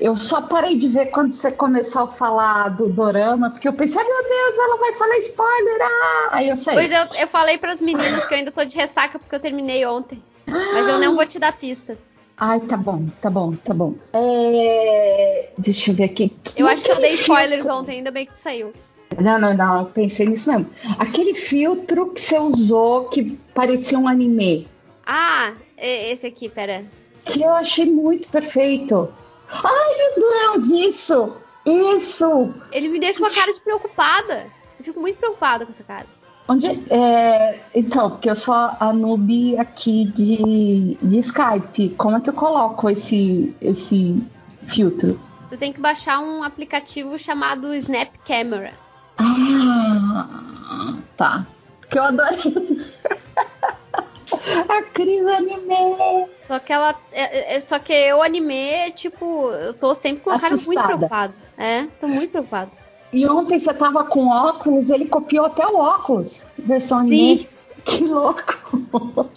Eu 0.00 0.16
só 0.16 0.42
parei 0.42 0.76
de 0.76 0.86
ver 0.86 1.06
quando 1.06 1.32
você 1.32 1.50
começou 1.50 2.02
a 2.02 2.08
falar 2.08 2.68
do 2.68 2.88
dorama, 2.88 3.50
porque 3.50 3.66
eu 3.66 3.72
pensei, 3.72 4.00
meu 4.02 4.22
Deus, 4.22 4.58
ela 4.58 4.76
vai 4.78 4.92
falar 4.92 5.18
spoiler. 5.18 5.78
Ah! 5.82 6.28
Aí 6.32 6.48
eu 6.48 6.56
sei. 6.56 6.74
Pois 6.74 6.90
eu, 6.90 7.20
eu 7.20 7.26
falei 7.26 7.58
pras 7.58 7.80
meninas 7.80 8.24
que 8.26 8.34
eu 8.34 8.38
ainda 8.38 8.52
tô 8.52 8.64
de 8.64 8.76
ressaca 8.76 9.18
porque 9.18 9.34
eu 9.34 9.40
terminei 9.40 9.84
ontem. 9.86 10.22
Mas 10.46 10.86
eu 10.86 11.00
não 11.00 11.16
vou 11.16 11.26
te 11.26 11.38
dar 11.38 11.52
pistas. 11.52 12.09
Ai, 12.42 12.58
tá 12.60 12.76
bom, 12.76 13.06
tá 13.20 13.28
bom, 13.28 13.54
tá 13.54 13.74
bom. 13.74 13.94
É, 14.14 15.50
Deixa 15.58 15.90
eu 15.90 15.94
ver 15.94 16.04
aqui. 16.04 16.32
Eu 16.56 16.66
acho 16.66 16.82
que 16.82 16.90
eu 16.90 16.96
dei 17.00 17.12
spoilers 17.12 17.62
filtro- 17.64 17.78
ontem, 17.80 17.98
ainda 17.98 18.10
bem 18.10 18.24
que 18.24 18.32
tu 18.32 18.38
saiu. 18.38 18.72
Não, 19.20 19.38
não, 19.38 19.54
não, 19.54 19.80
eu 19.80 19.86
pensei 19.86 20.26
nisso 20.26 20.50
mesmo. 20.50 20.70
Aquele 20.98 21.34
filtro 21.34 22.10
que 22.12 22.20
você 22.20 22.38
usou 22.38 23.04
que 23.08 23.36
parecia 23.54 23.98
um 23.98 24.08
anime, 24.08 24.66
Ah, 25.06 25.52
esse 25.76 26.26
aqui, 26.26 26.48
pera. 26.48 26.84
que 27.26 27.42
eu 27.42 27.52
achei 27.52 27.86
muito 27.86 28.28
perfeito. 28.28 29.12
Ai, 29.50 29.96
meu 29.98 30.28
Deus, 30.30 30.66
isso! 30.94 31.36
Isso! 31.66 32.54
Ele 32.72 32.88
me 32.88 32.98
deixa 33.00 33.18
com 33.18 33.24
uma 33.26 33.30
cara 33.34 33.52
de 33.52 33.60
preocupada. 33.60 34.46
Eu 34.78 34.84
fico 34.84 35.00
muito 35.00 35.18
preocupada 35.18 35.66
com 35.66 35.72
essa 35.72 35.84
cara. 35.84 36.06
Onde, 36.50 36.66
é, 36.92 37.60
então, 37.72 38.10
porque 38.10 38.28
eu 38.28 38.34
sou 38.34 38.52
a 38.52 38.92
noob 38.92 39.56
aqui 39.56 40.06
de, 40.06 40.98
de 41.00 41.18
Skype. 41.20 41.90
Como 41.90 42.16
é 42.16 42.20
que 42.20 42.28
eu 42.28 42.34
coloco 42.34 42.90
esse, 42.90 43.54
esse 43.60 44.20
filtro? 44.66 45.20
Tu 45.48 45.56
tem 45.56 45.72
que 45.72 45.80
baixar 45.80 46.18
um 46.18 46.42
aplicativo 46.42 47.16
chamado 47.16 47.72
Snap 47.74 48.08
Camera. 48.26 48.72
Ah, 49.16 50.96
tá. 51.16 51.46
Que 51.88 52.00
eu 52.00 52.02
adorei. 52.02 52.80
a 54.68 54.82
Cris 54.92 55.24
anime. 55.26 56.26
Só 56.48 56.58
que 56.58 56.72
ela. 56.72 56.96
é- 57.12 57.54
é- 57.54 57.60
só 57.60 57.78
que 57.78 57.92
eu 57.92 58.20
anime, 58.20 58.90
tipo, 58.96 59.50
eu 59.52 59.72
tô 59.74 59.94
sempre 59.94 60.24
com 60.24 60.30
uma 60.30 60.40
cara 60.40 60.56
muito 60.56 60.82
preocupada. 60.82 61.34
É, 61.56 61.86
tô 62.00 62.08
muito 62.08 62.32
preocupada. 62.32 62.79
E 63.12 63.26
ontem 63.26 63.58
você 63.58 63.74
tava 63.74 64.04
com 64.04 64.28
óculos, 64.28 64.90
ele 64.90 65.06
copiou 65.06 65.46
até 65.46 65.66
o 65.66 65.76
óculos. 65.76 66.42
Versão 66.58 67.04
Sim. 67.06 67.46
Que 67.82 68.04
louco. 68.04 69.30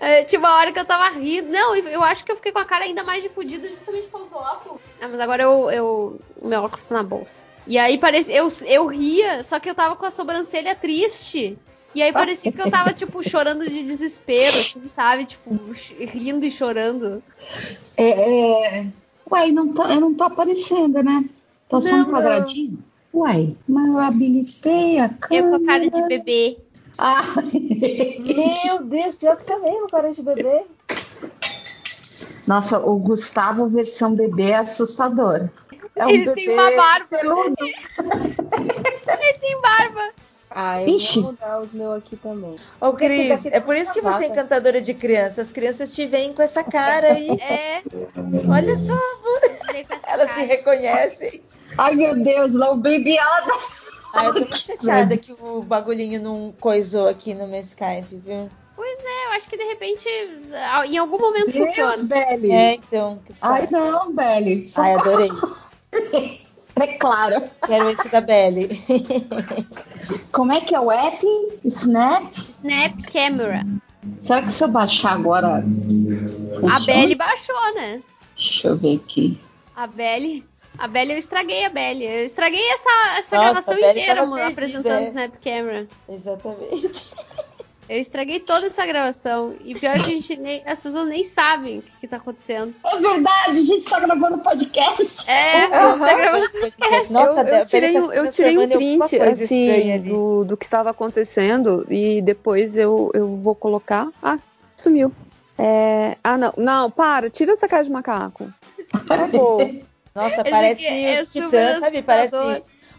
É, 0.00 0.24
tinha 0.24 0.38
uma 0.38 0.56
hora 0.56 0.72
que 0.72 0.80
eu 0.80 0.84
tava 0.84 1.10
rindo. 1.10 1.50
Não, 1.50 1.76
eu 1.76 2.02
acho 2.02 2.24
que 2.24 2.32
eu 2.32 2.36
fiquei 2.36 2.52
com 2.52 2.58
a 2.58 2.64
cara 2.64 2.84
ainda 2.84 3.04
mais 3.04 3.22
difundida 3.22 3.68
justamente 3.68 4.08
por 4.08 4.26
causa 4.26 4.30
do 4.30 4.36
óculos. 4.36 4.80
Ah, 4.98 5.08
mas 5.08 5.20
agora 5.20 5.42
eu, 5.42 5.70
eu. 5.70 6.20
O 6.40 6.48
meu 6.48 6.62
óculos 6.62 6.84
tá 6.84 6.94
na 6.94 7.02
bolsa. 7.02 7.44
E 7.66 7.76
aí 7.76 7.98
parecia. 7.98 8.34
Eu, 8.34 8.48
eu 8.66 8.86
ria, 8.86 9.44
só 9.44 9.60
que 9.60 9.68
eu 9.68 9.74
tava 9.74 9.94
com 9.94 10.06
a 10.06 10.10
sobrancelha 10.10 10.74
triste. 10.74 11.58
E 11.94 12.02
aí 12.02 12.12
parecia 12.12 12.50
que 12.50 12.60
eu 12.60 12.70
tava, 12.70 12.92
tipo, 12.92 13.22
chorando 13.28 13.68
de 13.68 13.82
desespero, 13.82 14.58
assim, 14.58 14.88
sabe? 14.94 15.26
Tipo, 15.26 15.58
rindo 15.98 16.46
e 16.46 16.50
chorando. 16.50 17.22
É, 17.96 18.10
é... 18.10 18.86
Ué, 19.30 19.48
não 19.48 19.72
tá, 19.72 19.92
eu 19.92 20.00
não 20.00 20.14
tô 20.14 20.24
aparecendo, 20.24 21.02
né? 21.02 21.24
Tá 21.70 21.80
só 21.80 21.94
um 21.94 21.98
Não, 21.98 22.10
quadradinho? 22.12 22.78
Ué, 23.14 23.50
mas 23.68 23.88
eu 23.88 23.98
habilitei 23.98 24.98
a 24.98 25.08
câmera. 25.08 25.46
Eu 25.46 25.50
com 25.58 25.64
a 25.64 25.66
cara 25.66 25.90
de 25.90 26.02
bebê. 26.08 26.58
Ah, 26.98 27.22
Meu 27.52 28.84
Deus, 28.84 29.14
pior 29.14 29.36
que 29.36 29.44
tá 29.46 29.58
mesmo, 29.58 29.88
cara 29.88 30.12
de 30.12 30.22
bebê. 30.22 30.62
Nossa, 32.46 32.78
o 32.80 32.96
Gustavo 32.98 33.68
versão 33.68 34.14
bebê 34.14 34.50
é 34.50 34.56
assustador. 34.56 35.48
É 35.96 36.06
um 36.06 36.10
Ele 36.10 36.24
bebê 36.26 36.34
tem 36.46 36.50
uma 36.52 36.70
barba. 36.76 37.06
peludo. 37.18 37.54
Ele 37.62 39.38
tem 39.40 39.60
barba. 39.60 40.10
Ah, 40.52 40.82
eu 40.82 40.96
Ixi. 40.96 41.20
vou 41.20 41.30
mudar 41.30 41.60
os 41.60 41.72
meus 41.72 41.98
aqui 41.98 42.16
também. 42.16 42.56
Ô, 42.80 42.92
Cris, 42.92 43.46
é 43.46 43.60
por 43.60 43.76
isso 43.76 43.92
que 43.92 44.00
você 44.00 44.24
é 44.24 44.28
encantadora 44.28 44.80
de 44.80 44.92
criança. 44.94 45.40
As 45.40 45.52
crianças 45.52 45.92
te 45.94 46.06
veem 46.06 46.32
com 46.34 46.42
essa 46.42 46.64
cara 46.64 47.12
aí. 47.12 47.30
É, 47.30 47.82
Olha 48.48 48.76
só, 48.76 48.96
com 48.96 50.10
elas 50.10 50.30
se 50.32 50.42
reconhecem. 50.42 51.40
Ai, 51.78 51.94
meu 51.94 52.14
Deus, 52.14 52.54
não 52.54 52.78
baby 52.78 53.12
Yoda. 53.12 53.80
Ah, 54.12 54.24
eu 54.24 54.34
tô 54.34 54.40
muito 54.40 54.58
chateada 54.58 55.16
que 55.16 55.32
o 55.32 55.62
bagulhinho 55.62 56.20
não 56.20 56.52
coisou 56.58 57.08
aqui 57.08 57.32
no 57.34 57.46
meu 57.46 57.60
Skype, 57.60 58.16
viu? 58.16 58.50
Pois 58.74 58.98
é, 58.98 59.26
eu 59.26 59.30
acho 59.32 59.48
que 59.48 59.56
de 59.56 59.64
repente, 59.64 60.08
em 60.88 60.98
algum 60.98 61.18
momento 61.18 61.52
Deus, 61.52 61.68
funciona. 61.68 62.02
Belly. 62.04 62.50
É, 62.50 62.74
então, 62.74 63.20
que 63.24 63.32
Ai, 63.42 63.68
não, 63.70 64.12
Belly. 64.12 64.68
Ai, 64.76 64.94
adorei. 64.94 65.30
É 66.76 66.86
claro. 66.96 67.42
Quero 67.66 67.90
esse 67.90 68.08
da 68.08 68.22
Belly. 68.22 68.68
Como 70.32 70.50
é 70.50 70.62
que 70.62 70.74
é 70.74 70.80
o 70.80 70.90
app? 70.90 71.26
Snap? 71.62 72.32
Snap 72.48 73.02
Camera. 73.12 73.66
Será 74.18 74.40
que 74.40 74.50
se 74.50 74.64
eu 74.64 74.68
baixar 74.68 75.12
agora. 75.12 75.58
A 75.58 75.60
funciona? 75.60 76.86
Belly 76.86 77.14
baixou, 77.16 77.74
né? 77.74 78.02
Deixa 78.34 78.68
eu 78.68 78.76
ver 78.76 78.96
aqui. 78.96 79.38
A 79.76 79.86
Belly. 79.86 80.42
A 80.80 80.88
Belly, 80.88 81.12
eu 81.12 81.18
estraguei 81.18 81.66
a 81.66 81.68
Belly. 81.68 82.06
Eu 82.06 82.24
estraguei 82.24 82.66
essa, 82.72 83.18
essa 83.18 83.36
Nossa, 83.36 83.50
gravação 83.50 83.74
inteira 83.74 84.26
perdida, 84.26 84.46
apresentando 84.46 85.02
é. 85.02 85.04
o 85.04 85.08
Snap 85.08 85.34
Camera. 85.44 85.88
Exatamente. 86.08 87.10
Eu 87.86 87.98
estraguei 88.00 88.40
toda 88.40 88.66
essa 88.66 88.86
gravação. 88.86 89.54
E 89.62 89.74
pior 89.74 89.94
que 89.98 90.04
a 90.04 90.08
gente 90.08 90.36
nem, 90.38 90.62
as 90.64 90.80
pessoas 90.80 91.06
nem 91.06 91.22
sabem 91.22 91.80
o 91.80 91.82
que, 91.82 91.92
que 92.00 92.08
tá 92.08 92.16
acontecendo. 92.16 92.72
É 92.86 92.96
verdade, 92.98 93.58
a 93.58 93.64
gente 93.64 93.84
tá 93.84 94.00
gravando 94.00 94.38
podcast. 94.38 95.28
É, 95.30 95.66
você 95.66 95.98
tá 95.98 96.14
gravando 96.14 96.48
Nossa, 97.10 97.40
eu, 97.42 97.46
eu 97.48 97.62
a 97.62 97.64
Belly 97.64 97.66
tirei, 97.66 97.92
tá 97.92 98.00
um- 98.00 98.12
eu 98.12 98.32
tirei 98.32 98.58
um 98.58 98.68
print 98.68 99.20
assim 99.20 100.00
do, 100.00 100.44
do 100.44 100.56
que 100.56 100.64
estava 100.64 100.88
acontecendo 100.90 101.84
e 101.90 102.22
depois 102.22 102.74
eu, 102.74 103.10
eu 103.12 103.36
vou 103.36 103.54
colocar. 103.54 104.08
Ah, 104.22 104.38
sumiu. 104.78 105.12
É, 105.58 106.16
Ah, 106.24 106.38
não, 106.38 106.54
não, 106.56 106.90
para, 106.90 107.28
tira 107.28 107.52
essa 107.52 107.68
cara 107.68 107.84
de 107.84 107.90
macaco. 107.90 108.50
Por 108.90 109.04
favor. 109.04 109.70
Nossa, 110.14 110.40
Esse 110.42 110.50
parece 110.50 110.86
é 110.86 111.22
os 111.22 111.28
titãs, 111.28 111.78
sabe? 111.78 112.02
Parece 112.02 112.36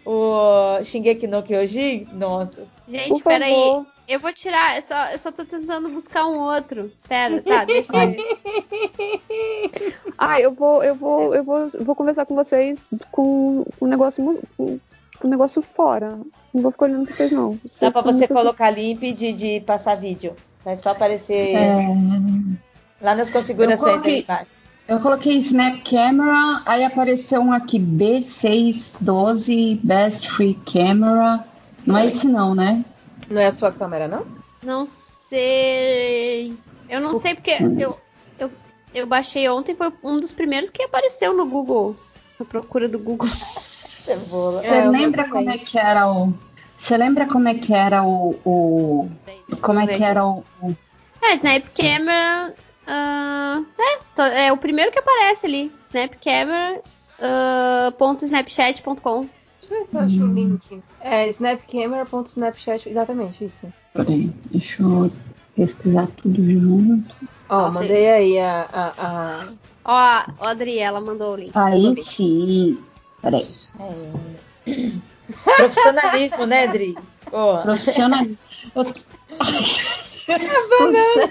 o 0.06 0.84
Shingeki 0.84 1.28
no 1.28 1.44
Kyojin. 1.44 2.08
Nossa. 2.14 2.64
Gente, 2.88 3.10
Por 3.10 3.24
peraí. 3.24 3.54
favor. 3.54 3.86
Eu 4.08 4.20
vou 4.20 4.34
tirar, 4.34 4.76
eu 4.76 4.82
só, 4.82 5.06
eu 5.12 5.18
só 5.18 5.32
tô 5.32 5.46
tentando 5.46 5.88
buscar 5.90 6.26
um 6.26 6.40
outro. 6.40 6.92
Pera, 7.08 7.42
tá, 7.42 7.64
deixa 7.64 7.92
eu. 7.94 8.16
Ah, 10.18 10.40
eu 10.40 10.52
vou, 10.54 10.84
eu 10.84 10.96
vou, 10.96 11.34
eu 11.34 11.44
vou, 11.44 11.70
eu 11.74 11.84
vou 11.86 11.96
conversar 11.96 12.26
com 12.26 12.36
vocês 12.36 12.78
com 13.12 13.66
um 13.82 13.88
negócio, 13.88 14.42
com 14.58 14.80
um 15.24 15.30
negócio 15.30 15.62
fora. 15.62 16.20
Não 16.54 16.62
vou 16.62 16.72
ficar 16.72 16.86
olhando 16.86 17.06
pra 17.06 17.16
vocês, 17.16 17.32
não. 17.32 17.58
Dá 17.80 17.90
pra 17.92 18.02
você 18.02 18.28
colocar 18.28 18.66
ali 18.68 18.92
e 18.92 18.96
pedir 18.98 19.34
de 19.34 19.62
passar 19.62 19.96
vídeo. 19.96 20.36
Vai 20.64 20.76
só 20.76 20.92
aparecer 20.92 21.56
É, 21.56 21.88
lá 23.02 23.16
nas 23.16 23.30
configurações 23.30 24.04
aí 24.04 24.22
embaixo. 24.22 24.52
Eu 24.94 25.00
coloquei 25.00 25.38
Snap 25.38 25.76
Camera, 25.84 26.61
aí 26.66 26.84
apareceu 26.84 27.42
um 27.42 27.52
aqui 27.53 27.80
B612 27.80 29.80
Best 29.84 30.30
Free 30.30 30.56
Camera. 30.72 31.44
Não 31.86 31.98
é 31.98 32.06
esse 32.08 32.28
não, 32.28 32.53
né? 32.53 32.84
Não 33.30 33.42
é 33.42 33.48
a 33.48 33.52
sua 33.52 33.72
câmera, 33.72 34.08
não? 34.08 34.26
Não 34.64 34.86
sei. 34.88 36.56
Eu 36.90 37.00
não 37.02 37.20
sei 37.20 37.36
porque 37.36 37.52
eu, 37.78 37.98
eu, 38.38 38.52
Eu 38.94 39.08
baixei 39.08 39.48
ontem, 39.50 39.76
foi 39.76 39.92
um 40.03 40.20
dos 40.20 40.32
primeiros 40.32 40.70
que 40.70 40.84
apareceu 40.84 41.34
no 41.34 41.45
Google. 41.45 41.95
Na 42.40 42.45
procura 42.45 42.88
do 42.90 43.00
Google. 43.00 43.28
Você 43.28 44.88
lembra 44.90 45.30
como 45.30 45.50
é 45.50 45.58
que 45.58 45.78
era 45.78 46.11
o. 46.11 46.34
Você 46.76 46.98
lembra 46.98 47.28
como 47.28 47.48
é 47.48 47.53
que 47.53 47.74
era 47.74 48.03
o. 48.03 48.36
o- 48.44 49.10
como 49.61 49.80
é 49.80 49.88
que 49.88 50.03
era 50.03 50.26
o. 50.26 50.44
o- 50.61 50.76
É, 51.22 51.36
Snap 51.36 51.64
Camera. 51.76 52.53
Ah, 52.92 53.64
é, 53.80 54.00
to- 54.16 54.22
é 54.22 54.52
o 54.52 54.58
primeiro 54.58 54.92
que 54.92 55.00
aparece 55.00 55.45
ali. 55.45 55.72
Snap 55.84 56.14
Camera. 56.24 56.82
ah, 57.20 57.94
ponto 57.98 58.24
snapchat.com. 58.26 59.28
Deixa 59.61 59.74
eu 59.76 59.80
ver 59.80 59.86
se 59.86 59.95
eu 59.95 60.02
acho 60.02 60.24
o 60.24 60.34
link. 60.34 60.84
É 61.02 61.30
snapcamera.snapchat, 61.30 62.90
exatamente 62.90 63.45
isso. 63.45 63.61
Peraí, 63.94 64.30
deixa 64.52 64.82
eu 64.84 65.11
pesquisar 65.56 66.08
tudo 66.18 66.44
junto. 66.50 67.16
Ó, 67.50 67.61
Nossa, 67.64 67.80
mandei 67.80 68.10
aí 68.10 68.40
a. 68.40 68.68
a, 68.72 68.94
a... 68.98 69.48
Ó, 69.84 69.94
a 70.45 70.50
Adri, 70.50 70.78
ela 70.80 71.00
mandou 71.02 71.34
o 71.34 71.36
link. 71.38 71.52
Aí 71.56 72.02
sim. 72.02 72.78
Peraí. 73.22 73.45
Profissionalismo, 75.57 76.45
né, 76.45 76.68
Dri? 76.68 76.98
Ó. 77.32 77.61
Profissionalismo. 77.61 78.38
Eu- 80.27 81.30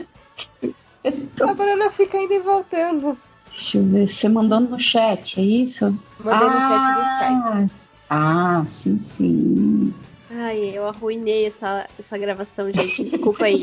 A 1.40 1.54
banana 1.54 1.90
fica 1.90 2.16
indo 2.16 2.34
e 2.34 2.38
voltando. 2.40 3.16
Deixa 3.50 3.78
eu 3.78 3.84
ver. 3.84 4.08
Você 4.08 4.28
mandou 4.28 4.60
no 4.60 4.78
chat, 4.78 5.40
é 5.40 5.42
isso? 5.42 5.86
Mandei 6.18 6.48
no 6.48 6.52
chat 6.52 7.66
do 7.66 7.80
ah, 8.10 8.60
ah, 8.60 8.64
sim, 8.66 8.98
sim. 8.98 9.94
Ai, 10.30 10.76
eu 10.76 10.86
arruinei 10.86 11.46
essa, 11.46 11.88
essa 11.98 12.18
gravação, 12.18 12.72
gente. 12.72 13.02
Desculpa 13.02 13.44
aí. 13.44 13.62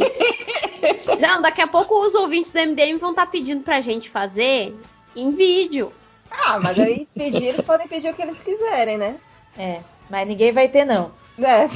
Não, 1.20 1.42
daqui 1.42 1.62
a 1.62 1.68
pouco 1.68 2.00
os 2.00 2.14
ouvintes 2.16 2.52
do 2.52 2.60
MDM 2.60 2.98
vão 2.98 3.12
estar 3.12 3.26
pedindo 3.28 3.64
pra 3.64 3.82
gente 3.82 4.10
fazer 4.10 4.76
em 5.16 5.32
vídeo. 5.32 5.92
Ah, 6.30 6.60
mas 6.60 6.78
aí 6.78 7.08
pedir, 7.14 7.44
eles 7.44 7.62
podem 7.62 7.88
pedir 7.88 8.10
o 8.10 8.14
que 8.14 8.22
eles 8.22 8.38
quiserem, 8.40 8.98
né? 8.98 9.16
É, 9.58 9.82
mas 10.10 10.28
ninguém 10.28 10.52
vai 10.52 10.68
ter, 10.68 10.86
não. 10.86 11.12
É. 11.40 11.70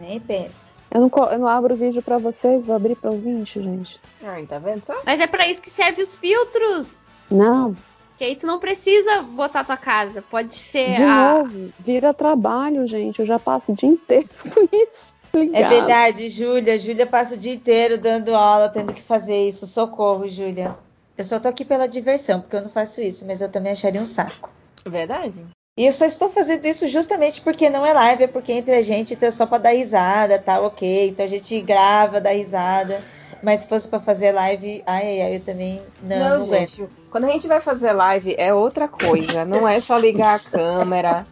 Nem 0.00 0.20
pensa. 0.20 0.69
Eu 0.90 1.00
não, 1.00 1.10
eu 1.30 1.38
não 1.38 1.46
abro 1.48 1.74
o 1.74 1.76
vídeo 1.76 2.02
pra 2.02 2.18
vocês, 2.18 2.64
vou 2.64 2.74
abrir 2.74 2.96
pra 2.96 3.10
ouvinte, 3.10 3.62
gente. 3.62 4.00
Ai, 4.22 4.44
tá 4.46 4.58
vendo 4.58 4.84
só? 4.84 4.94
Mas 5.06 5.20
é 5.20 5.26
pra 5.26 5.46
isso 5.48 5.62
que 5.62 5.70
serve 5.70 6.02
os 6.02 6.16
filtros. 6.16 7.06
Não, 7.30 7.76
Que 8.18 8.24
aí 8.24 8.34
tu 8.36 8.44
não 8.46 8.58
precisa 8.58 9.22
botar 9.22 9.62
tua 9.64 9.76
cara. 9.76 10.22
Pode 10.28 10.54
ser 10.54 10.96
de 10.96 11.02
a. 11.02 11.38
novo, 11.44 11.72
vira 11.78 12.12
trabalho, 12.12 12.86
gente. 12.88 13.20
Eu 13.20 13.26
já 13.26 13.38
passo 13.38 13.70
o 13.70 13.74
dia 13.76 13.88
inteiro 13.88 14.28
com 14.52 14.64
isso. 14.64 15.10
É 15.32 15.38
ligado. 15.38 15.68
verdade, 15.70 16.28
Júlia. 16.28 16.76
Júlia 16.76 17.06
passa 17.06 17.34
o 17.36 17.38
dia 17.38 17.54
inteiro 17.54 17.96
dando 17.96 18.34
aula, 18.34 18.68
tendo 18.68 18.92
que 18.92 19.00
fazer 19.00 19.46
isso. 19.46 19.64
Socorro, 19.66 20.26
Júlia. 20.26 20.76
Eu 21.16 21.24
só 21.24 21.38
tô 21.38 21.46
aqui 21.48 21.64
pela 21.64 21.86
diversão, 21.86 22.40
porque 22.40 22.56
eu 22.56 22.62
não 22.62 22.68
faço 22.68 23.00
isso, 23.00 23.24
mas 23.26 23.40
eu 23.40 23.48
também 23.50 23.70
acharia 23.72 24.00
um 24.00 24.06
saco. 24.06 24.50
Verdade? 24.84 25.40
E 25.80 25.86
eu 25.86 25.92
só 25.92 26.04
estou 26.04 26.28
fazendo 26.28 26.66
isso 26.66 26.86
justamente 26.88 27.40
porque 27.40 27.70
não 27.70 27.86
é 27.86 27.94
live, 27.94 28.24
é 28.24 28.26
porque 28.26 28.52
entre 28.52 28.74
a 28.74 28.82
gente 28.82 29.14
então 29.14 29.26
é 29.26 29.32
só 29.32 29.46
pra 29.46 29.56
dar 29.56 29.70
risada, 29.70 30.38
tá 30.38 30.60
ok. 30.60 31.08
Então 31.08 31.24
a 31.24 31.28
gente 31.28 31.58
grava, 31.62 32.20
dá 32.20 32.28
risada. 32.32 33.00
Mas 33.42 33.60
se 33.60 33.68
fosse 33.68 33.88
pra 33.88 33.98
fazer 33.98 34.32
live, 34.32 34.82
ai, 34.86 35.02
ai, 35.06 35.22
ai, 35.22 35.36
eu 35.36 35.40
também 35.40 35.80
não, 36.02 36.18
Não, 36.18 36.38
não 36.40 36.46
gente. 36.46 36.86
Quando 37.10 37.24
a 37.24 37.28
gente 37.28 37.48
vai 37.48 37.62
fazer 37.62 37.92
live 37.92 38.34
é 38.36 38.52
outra 38.52 38.88
coisa. 38.88 39.46
Não 39.46 39.66
é 39.66 39.80
só 39.80 39.96
ligar 39.96 40.36
a 40.36 40.38
câmera. 40.52 41.24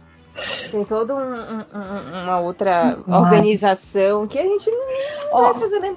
Tem 0.71 0.83
toda 0.83 1.13
um- 1.15 1.19
um- 1.19 1.65
um- 1.75 2.23
uma 2.23 2.39
outra 2.39 2.97
organização 3.07 4.25
que 4.25 4.39
a 4.39 4.43
gente 4.43 4.67
não 4.71 4.79
Ó. 5.31 5.53
vai 5.53 5.61
fazer 5.61 5.79
nem. 5.79 5.95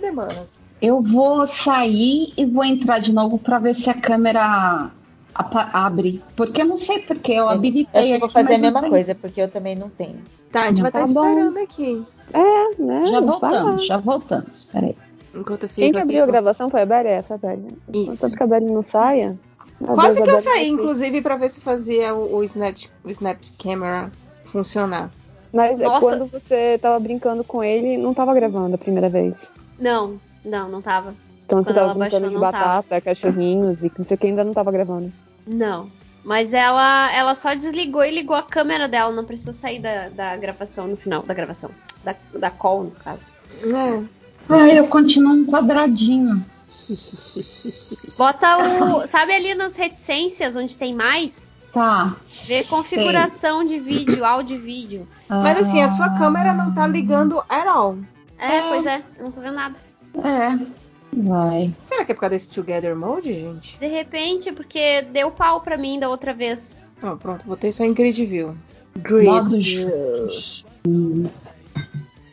Eu 0.82 1.00
vou 1.00 1.46
sair 1.46 2.34
e 2.36 2.44
vou 2.44 2.64
entrar 2.64 2.98
de 2.98 3.14
novo 3.14 3.38
pra 3.38 3.58
ver 3.58 3.74
se 3.74 3.88
a 3.88 3.94
câmera 3.94 4.90
abre. 5.34 6.22
Porque 6.36 6.62
eu 6.62 6.66
não 6.66 6.76
sei 6.76 7.00
porque 7.00 7.32
eu 7.32 7.48
habilitei. 7.48 7.88
Eu 7.92 8.00
acho 8.00 8.08
que 8.08 8.14
eu 8.14 8.20
vou 8.20 8.28
fazer 8.28 8.54
a 8.54 8.58
mesma 8.58 8.88
coisa, 8.88 9.14
porque 9.14 9.40
eu 9.40 9.48
também 9.48 9.74
não 9.76 9.88
tenho. 9.88 10.18
Tá, 10.50 10.62
a 10.62 10.66
gente 10.68 10.76
Não, 10.76 10.82
vai 10.82 10.92
tá 10.92 11.02
estar 11.04 11.14
bom. 11.20 11.26
esperando 11.26 11.58
aqui. 11.58 12.06
É, 12.32 12.82
né? 12.82 13.06
Já 13.06 13.20
voltamos, 13.20 13.86
já 13.86 13.96
voltamos. 13.96 14.64
Peraí. 14.72 14.96
Enquanto 15.34 15.62
eu 15.62 15.68
fico 15.68 15.80
Quem 15.80 15.92
que 15.92 15.98
abriu 15.98 16.22
a 16.22 16.26
gravação 16.26 16.68
foi 16.68 16.82
a 16.82 16.86
Beli, 16.86 17.08
essa 17.08 17.38
Beli. 17.38 17.78
Isso. 17.92 18.20
Tanto 18.20 18.36
que 18.36 18.42
a 18.42 18.46
Beli 18.46 18.66
não 18.66 18.82
saia. 18.82 19.38
Quase 19.84 20.16
Deus, 20.16 20.28
que 20.28 20.34
eu 20.34 20.38
saí, 20.38 20.66
tá 20.66 20.68
inclusive, 20.68 21.22
pra 21.22 21.36
ver 21.36 21.50
se 21.50 21.60
fazia 21.60 22.14
o, 22.14 22.36
o 22.36 22.44
snap, 22.44 22.76
o 23.02 23.10
snap 23.10 23.38
camera 23.62 24.12
funcionar. 24.44 25.10
Mas 25.52 25.80
é 25.80 25.84
Nossa. 25.84 26.00
quando 26.00 26.26
você 26.30 26.78
tava 26.80 26.98
brincando 27.00 27.42
com 27.42 27.64
ele, 27.64 27.96
não 27.96 28.14
tava 28.14 28.32
gravando 28.34 28.74
a 28.74 28.78
primeira 28.78 29.08
vez. 29.08 29.34
Não, 29.78 30.20
não, 30.44 30.68
não 30.68 30.80
tava. 30.80 31.14
Então 31.44 31.62
Quando 31.64 31.68
você 31.68 31.74
tava 31.74 31.94
baixou, 31.94 32.20
brincando 32.20 32.28
de 32.28 32.34
não 32.34 32.40
tava. 32.40 32.82
batata, 32.82 33.00
cachorrinhos 33.00 33.82
e 33.82 33.92
não 33.98 34.04
sei 34.06 34.14
o 34.14 34.18
que, 34.18 34.26
ainda 34.26 34.44
não 34.44 34.54
tava 34.54 34.70
gravando. 34.70 35.12
Não. 35.46 35.90
Mas 36.24 36.52
ela, 36.52 37.12
ela 37.12 37.34
só 37.34 37.52
desligou 37.54 38.04
e 38.04 38.14
ligou 38.14 38.36
a 38.36 38.42
câmera 38.42 38.86
dela, 38.86 39.12
não 39.12 39.24
precisa 39.24 39.52
sair 39.52 39.80
da, 39.80 40.08
da 40.08 40.36
gravação 40.36 40.86
no 40.86 40.96
final 40.96 41.22
da 41.22 41.34
gravação. 41.34 41.70
Da, 42.04 42.14
da 42.32 42.50
call, 42.50 42.84
no 42.84 42.90
caso. 42.92 43.24
É. 43.62 44.02
Ah, 44.48 44.68
eu 44.68 44.86
continuo 44.86 45.32
um 45.32 45.46
quadradinho. 45.46 46.44
Bota 48.16 48.56
o. 48.58 49.06
Sabe 49.06 49.34
ali 49.34 49.54
nas 49.54 49.76
reticências 49.76 50.56
onde 50.56 50.76
tem 50.76 50.94
mais? 50.94 51.52
Tá. 51.72 52.16
Vê 52.48 52.64
configuração 52.64 53.64
de 53.64 53.78
vídeo, 53.78 54.24
áudio 54.24 54.56
e 54.56 54.60
vídeo. 54.60 55.08
Mas 55.28 55.60
assim, 55.60 55.82
a 55.82 55.88
sua 55.88 56.10
câmera 56.18 56.52
não 56.52 56.74
tá 56.74 56.86
ligando 56.86 57.40
at 57.48 57.66
all. 57.66 57.98
É, 58.38 58.60
pois 58.68 58.86
é, 58.86 59.02
eu 59.16 59.24
não 59.24 59.32
tô 59.32 59.40
vendo 59.40 59.54
nada. 59.54 59.76
É. 60.22 60.81
Vai. 61.14 61.72
Será 61.84 62.04
que 62.04 62.12
é 62.12 62.14
por 62.14 62.22
causa 62.22 62.36
desse 62.36 62.50
Together 62.50 62.96
Mode, 62.96 63.32
gente? 63.32 63.78
De 63.78 63.86
repente, 63.86 64.50
porque 64.52 65.02
deu 65.02 65.30
pau 65.30 65.60
pra 65.60 65.76
mim 65.76 65.98
da 66.00 66.08
outra 66.08 66.32
vez. 66.32 66.76
Ó, 67.02 67.16
pronto, 67.16 67.44
botei 67.46 67.70
só 67.70 67.84
em 67.84 67.92
grid 67.92 68.24
view. 68.24 68.56
Modo 69.24 69.56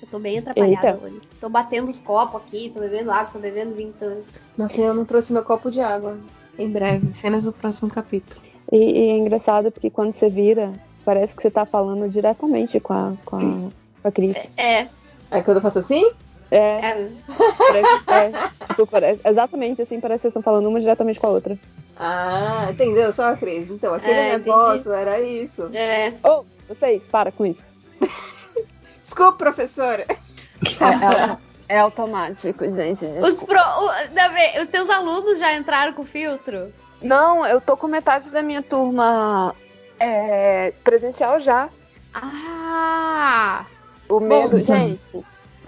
Eu 0.02 0.08
tô 0.10 0.20
bem 0.20 0.40
atrapalhada 0.40 0.88
Eita. 0.88 1.00
hoje. 1.04 1.22
Tô 1.40 1.50
batendo 1.50 1.90
os 1.90 2.00
copos 2.00 2.42
aqui, 2.42 2.72
tô 2.74 2.80
bebendo 2.80 3.12
água, 3.12 3.32
tô 3.34 3.40
bebendo 3.40 3.76
vinho. 3.76 3.94
Tô... 4.00 4.06
Nossa, 4.58 4.82
eu 4.82 4.94
não 4.94 5.06
trouxe 5.06 5.34
meu 5.34 5.44
copo 5.44 5.70
de 5.70 5.82
água. 5.82 6.18
Em 6.58 6.70
breve, 6.70 7.14
cenas 7.14 7.46
do 7.46 7.54
próximo 7.54 7.90
capítulo. 7.90 8.42
E, 8.72 8.78
e 8.78 9.10
é 9.12 9.18
engraçado 9.18 9.72
porque 9.72 9.90
quando 9.90 10.14
você 10.14 10.30
vira, 10.30 10.74
parece 11.04 11.34
que 11.34 11.42
você 11.42 11.50
tá 11.50 11.66
falando 11.66 12.10
diretamente 12.10 12.80
com 12.80 12.94
a, 12.94 13.14
com 13.26 13.36
a, 13.36 13.40
com 13.40 14.08
a 14.08 14.12
Cris. 14.12 14.38
É, 14.58 14.88
Aí 15.32 15.44
quando 15.44 15.58
eu 15.58 15.62
faço 15.62 15.80
assim? 15.80 16.12
É, 16.52 16.58
é. 16.58 17.10
parece, 17.58 18.04
é, 18.08 18.50
tipo, 18.70 18.88
parece, 18.88 19.22
exatamente 19.26 19.82
assim, 19.82 20.00
parece 20.00 20.18
que 20.20 20.22
vocês 20.24 20.32
estão 20.32 20.42
falando 20.42 20.68
uma 20.68 20.80
diretamente 20.80 21.20
com 21.20 21.28
a 21.28 21.32
outra. 21.32 21.58
Ah, 21.98 22.68
entendeu 22.70 23.12
só, 23.12 23.36
Cris? 23.36 23.70
Então, 23.70 23.94
aquele 23.94 24.14
É, 24.20 24.38
negócio 24.38 24.92
era 24.92 25.20
isso. 25.20 25.70
É. 25.74 26.14
Ô, 26.24 26.44
vocês, 26.68 27.04
para 27.12 27.32
com 27.32 27.46
isso. 27.46 27.62
Desculpa, 29.04 29.34
professora. 29.38 30.06
É, 31.68 31.76
é 31.76 31.80
automático, 31.80 32.70
gente. 32.70 33.06
Os, 33.06 33.44
pro, 33.44 33.60
o- 33.60 34.62
os 34.62 34.68
teus 34.70 34.90
alunos 34.90 35.40
já 35.40 35.54
entraram 35.56 35.94
com 35.94 36.04
filtro? 36.06 36.72
Não, 37.02 37.46
eu 37.46 37.62
tô 37.62 37.78
com 37.78 37.88
metade 37.88 38.30
da 38.30 38.42
minha 38.42 38.62
turma 38.64 39.54
é, 40.00 40.74
presencial 40.84 41.40
já. 41.40 41.70
Ah! 42.14 43.66
O 44.08 44.20
medo, 44.20 44.54
Nossa. 44.54 44.76
gente, 44.76 45.00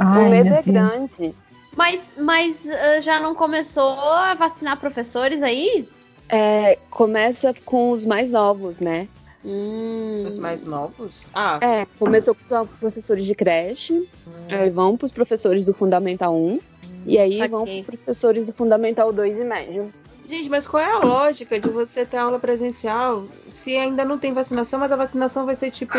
Ai, 0.04 0.28
o 0.28 0.30
medo 0.30 0.54
é 0.54 0.62
Deus. 0.62 0.66
grande. 0.66 1.36
Mas, 1.76 2.14
mas 2.18 2.70
ah, 2.70 3.02
já 3.02 3.20
não 3.20 3.34
começou 3.34 3.98
a 4.00 4.34
vacinar 4.34 4.78
professores 4.80 5.42
aí? 5.42 5.88
É, 6.28 6.78
começa 6.90 7.54
com 7.66 7.92
os 7.92 8.06
mais 8.06 8.30
novos, 8.32 8.78
né? 8.80 9.08
Hum. 9.44 10.24
Os 10.28 10.38
mais 10.38 10.66
novos? 10.66 11.14
Ah, 11.34 11.58
É, 11.62 11.86
começou 11.98 12.36
com 12.36 12.62
os 12.62 12.70
professores 12.80 13.26
de 13.26 13.34
creche, 13.34 14.08
aí 14.50 14.70
vão 14.70 14.96
pros 14.98 15.12
professores 15.12 15.66
do 15.66 15.74
Fundamental 15.74 16.36
1, 16.36 16.60
e 17.06 17.18
aí 17.18 17.48
vão 17.48 17.62
saquei. 17.62 17.84
pros 17.84 18.00
professores 18.00 18.46
do 18.46 18.54
Fundamental 18.54 19.12
2 19.12 19.40
e 19.40 19.44
médio. 19.44 19.92
gente, 20.28 20.50
mas 20.50 20.68
qual 20.68 20.82
é 20.84 20.92
a 20.92 21.00
lógica 21.00 21.60
de 21.60 21.70
você 21.70 22.06
ter 22.06 22.18
aula 22.18 22.40
presencial 22.40 23.26
se 23.50 23.76
ainda 23.76 24.06
não 24.06 24.18
tem 24.20 24.32
vacinação, 24.32 24.80
mas 24.80 24.92
a 24.92 24.96
vacinação 24.96 25.46
vai 25.46 25.56
ser 25.56 25.72
tipo. 25.72 25.98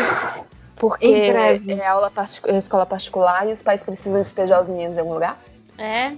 Porque 0.75 1.05
Em 1.07 1.31
breve. 1.31 1.71
é 1.73 1.87
aula 1.87 2.09
particu- 2.11 2.49
é 2.49 2.57
escola 2.57 2.85
particular 2.85 3.47
e 3.47 3.53
os 3.53 3.61
pais 3.61 3.81
precisam 3.81 4.21
despejar 4.21 4.61
os 4.63 4.69
meninos 4.69 4.95
em 4.95 4.99
algum 4.99 5.13
lugar. 5.13 5.39
É. 5.77 6.13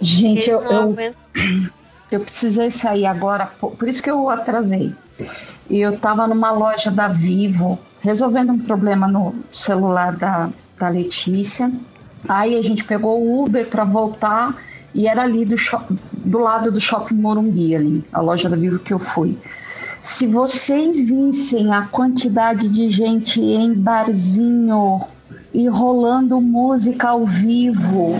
Gente, 0.00 0.48
eu, 0.50 0.60
eu, 0.62 0.96
eu 2.10 2.20
precisei 2.20 2.70
sair 2.70 3.06
agora, 3.06 3.46
por 3.46 3.72
por 3.76 3.88
isso 3.88 4.02
que 4.02 4.10
eu 4.10 4.28
atrasei. 4.30 4.92
E 5.68 5.80
eu 5.80 5.98
tava 5.98 6.26
numa 6.26 6.50
loja 6.50 6.90
da 6.90 7.08
Vivo, 7.08 7.78
resolvendo 8.00 8.52
um 8.52 8.58
problema 8.58 9.06
no 9.06 9.34
celular 9.52 10.16
da, 10.16 10.48
da 10.78 10.88
Letícia. 10.88 11.70
Aí 12.28 12.56
a 12.58 12.62
gente 12.62 12.84
pegou 12.84 13.20
o 13.20 13.44
Uber 13.44 13.66
para 13.66 13.84
voltar 13.84 14.54
e 14.94 15.06
era 15.06 15.22
ali 15.22 15.44
do, 15.44 15.56
shop- 15.56 15.86
do 16.12 16.38
lado 16.38 16.70
do 16.72 16.80
shopping 16.80 17.14
Morumbi, 17.14 17.74
ali, 17.76 18.04
a 18.12 18.20
loja 18.20 18.48
da 18.48 18.56
Vivo 18.56 18.78
que 18.78 18.92
eu 18.92 18.98
fui. 18.98 19.38
Se 20.12 20.26
vocês 20.26 20.98
vissem 21.00 21.72
a 21.72 21.82
quantidade 21.86 22.68
de 22.68 22.90
gente 22.90 23.40
em 23.40 23.72
barzinho 23.72 25.00
e 25.54 25.68
rolando 25.68 26.40
música 26.40 27.10
ao 27.10 27.24
vivo, 27.24 28.14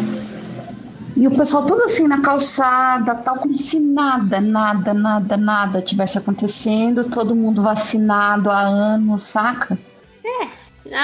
E 1.17 1.27
o 1.27 1.31
pessoal 1.37 1.67
todo 1.67 1.83
assim 1.83 2.07
na 2.07 2.23
calçada, 2.23 3.15
tal, 3.17 3.37
como 3.37 3.55
se 3.55 3.79
nada, 3.81 4.41
nada, 4.41 4.95
nada, 4.95 5.37
nada 5.37 5.83
tivesse 5.83 6.17
acontecendo, 6.17 7.11
todo 7.11 7.35
mundo 7.35 7.61
vacinado 7.61 8.49
há 8.51 8.61
anos, 8.61 9.25
saca? 9.25 9.77
É, 10.25 10.45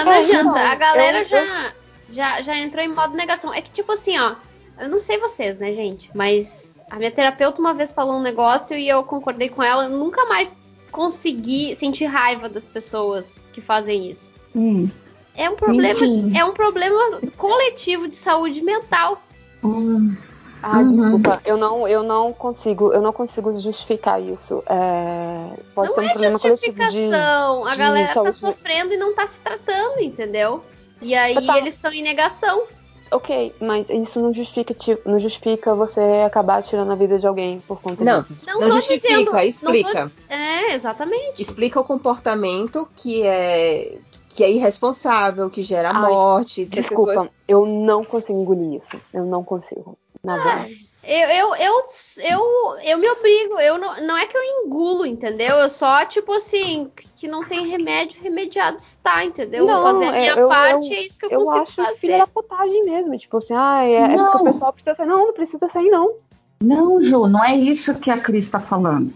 não 0.02 0.12
É, 0.12 0.18
adianta. 0.18 0.44
não, 0.44 0.56
A 0.56 0.74
galera 0.76 1.18
eu- 1.18 1.24
já, 1.24 1.72
já, 2.10 2.42
já 2.42 2.56
entrou 2.56 2.82
em 2.82 2.94
modo 2.94 3.14
negação. 3.16 3.52
É 3.52 3.60
que, 3.60 3.70
tipo 3.70 3.92
assim, 3.92 4.18
ó, 4.18 4.36
eu 4.80 4.88
não 4.88 4.98
sei 5.00 5.18
vocês, 5.18 5.58
né, 5.58 5.74
gente? 5.74 6.10
Mas 6.14 6.76
a 6.90 6.96
minha 6.96 7.10
terapeuta 7.10 7.60
uma 7.60 7.74
vez 7.74 7.92
falou 7.92 8.16
um 8.18 8.22
negócio 8.22 8.74
e 8.76 8.88
eu 8.88 9.02
concordei 9.02 9.50
com 9.50 9.62
ela. 9.62 9.86
Nunca 9.88 10.24
mais 10.26 10.48
consegui 10.96 11.76
sentir 11.76 12.06
raiva 12.06 12.48
das 12.48 12.66
pessoas 12.66 13.46
que 13.52 13.60
fazem 13.60 14.08
isso. 14.08 14.34
Hum. 14.54 14.88
É 15.36 15.50
um 15.50 15.54
problema, 15.54 15.94
Sim. 15.94 16.32
é 16.34 16.42
um 16.42 16.54
problema 16.54 17.20
coletivo 17.36 18.08
de 18.08 18.16
saúde 18.16 18.62
mental. 18.62 19.20
Hum. 19.62 20.16
Ai, 20.62 20.82
Uhum. 20.82 20.96
desculpa, 20.96 21.40
eu 21.44 21.58
não, 21.58 21.86
eu 21.86 22.02
não 22.02 22.32
consigo, 22.32 22.92
eu 22.94 23.02
não 23.02 23.12
consigo 23.12 23.60
justificar 23.60 24.20
isso. 24.20 24.62
É, 24.66 25.50
pode 25.74 25.88
não 25.90 25.94
ser 25.94 26.00
um 26.00 26.04
é 26.04 26.08
problema 26.08 26.38
coletivo 26.38 26.76
de, 26.78 26.82
justificação. 26.82 27.66
a 27.66 27.70
de 27.72 27.76
galera 27.76 28.14
tá 28.14 28.32
sofrendo 28.32 28.94
e 28.94 28.96
não 28.96 29.14
tá 29.14 29.26
se 29.26 29.38
tratando, 29.40 30.00
entendeu? 30.00 30.64
E 31.02 31.14
aí 31.14 31.46
Tá. 31.46 31.58
eles 31.58 31.74
estão 31.74 31.92
em 31.92 32.02
negação. 32.02 32.64
Ok, 33.10 33.54
mas 33.60 33.86
isso 33.88 34.20
não 34.20 34.34
justifica, 34.34 34.74
tipo, 34.74 35.08
não 35.08 35.18
justifica 35.20 35.74
você 35.74 36.00
acabar 36.26 36.62
tirando 36.62 36.90
a 36.90 36.94
vida 36.96 37.18
de 37.18 37.26
alguém 37.26 37.60
por 37.60 37.80
conta 37.80 38.02
Não, 38.04 38.22
disso. 38.22 38.34
Não, 38.46 38.60
não 38.60 38.70
justifica, 38.70 39.08
dizendo, 39.08 39.24
não 39.26 39.32
tô- 39.32 39.44
explica. 39.44 40.12
É, 40.28 40.74
exatamente. 40.74 41.40
Explica 41.42 41.80
o 41.80 41.84
comportamento 41.84 42.88
que 42.96 43.22
é 43.22 43.98
que 44.28 44.44
é 44.44 44.50
irresponsável, 44.50 45.48
que 45.48 45.62
gera 45.62 45.92
Ai, 45.94 46.12
as 46.42 46.68
Desculpa, 46.68 47.12
pessoas- 47.12 47.30
eu 47.48 47.64
não 47.64 48.04
consigo 48.04 48.38
engolir 48.38 48.82
isso. 48.82 49.00
Eu 49.14 49.24
não 49.24 49.42
consigo. 49.42 49.96
Na 50.22 50.36
verdade. 50.36 50.86
Eu, 51.06 51.28
eu, 51.28 51.54
eu, 51.54 51.82
eu, 52.18 52.78
eu 52.84 52.98
me 52.98 53.08
obrigo, 53.08 53.60
eu 53.60 53.78
não, 53.78 53.94
não 54.02 54.16
é 54.16 54.26
que 54.26 54.36
eu 54.36 54.42
engulo, 54.42 55.06
entendeu? 55.06 55.56
Eu 55.56 55.70
só, 55.70 56.04
tipo 56.04 56.32
assim, 56.32 56.90
que 57.14 57.28
não 57.28 57.44
tem 57.44 57.68
remédio, 57.68 58.20
remediado 58.20 58.78
está, 58.78 59.24
entendeu? 59.24 59.64
Não, 59.66 59.82
Fazer 59.82 60.06
a 60.06 60.12
minha 60.12 60.32
é, 60.34 60.40
eu- 60.42 60.48
parte 60.48 60.88
eu- 60.92 60.96
é 60.98 61.00
isso 61.02 61.18
que 61.18 61.26
eu, 61.26 61.30
eu 61.30 61.40
consigo 61.42 61.62
acho 61.62 61.74
fazer. 61.74 61.98
filha 61.98 62.18
da 62.18 62.26
putagem 62.26 62.84
mesmo. 62.84 63.16
Tipo 63.16 63.38
assim, 63.38 63.54
ah, 63.54 63.84
é, 63.84 63.92
é 63.94 64.16
Não. 64.16 64.30
porque 64.32 64.48
o 64.48 64.52
pessoal 64.52 64.72
precisa 64.72 64.94
sair. 64.96 65.06
Não, 65.06 65.26
não 65.26 65.32
precisa 65.32 65.68
sair, 65.72 65.90
não. 65.90 66.14
Não, 66.60 67.00
Ju, 67.02 67.28
não 67.28 67.44
é 67.44 67.54
isso 67.54 67.94
que 68.00 68.10
a 68.10 68.18
Cris 68.18 68.46
está 68.46 68.58
falando. 68.58 69.12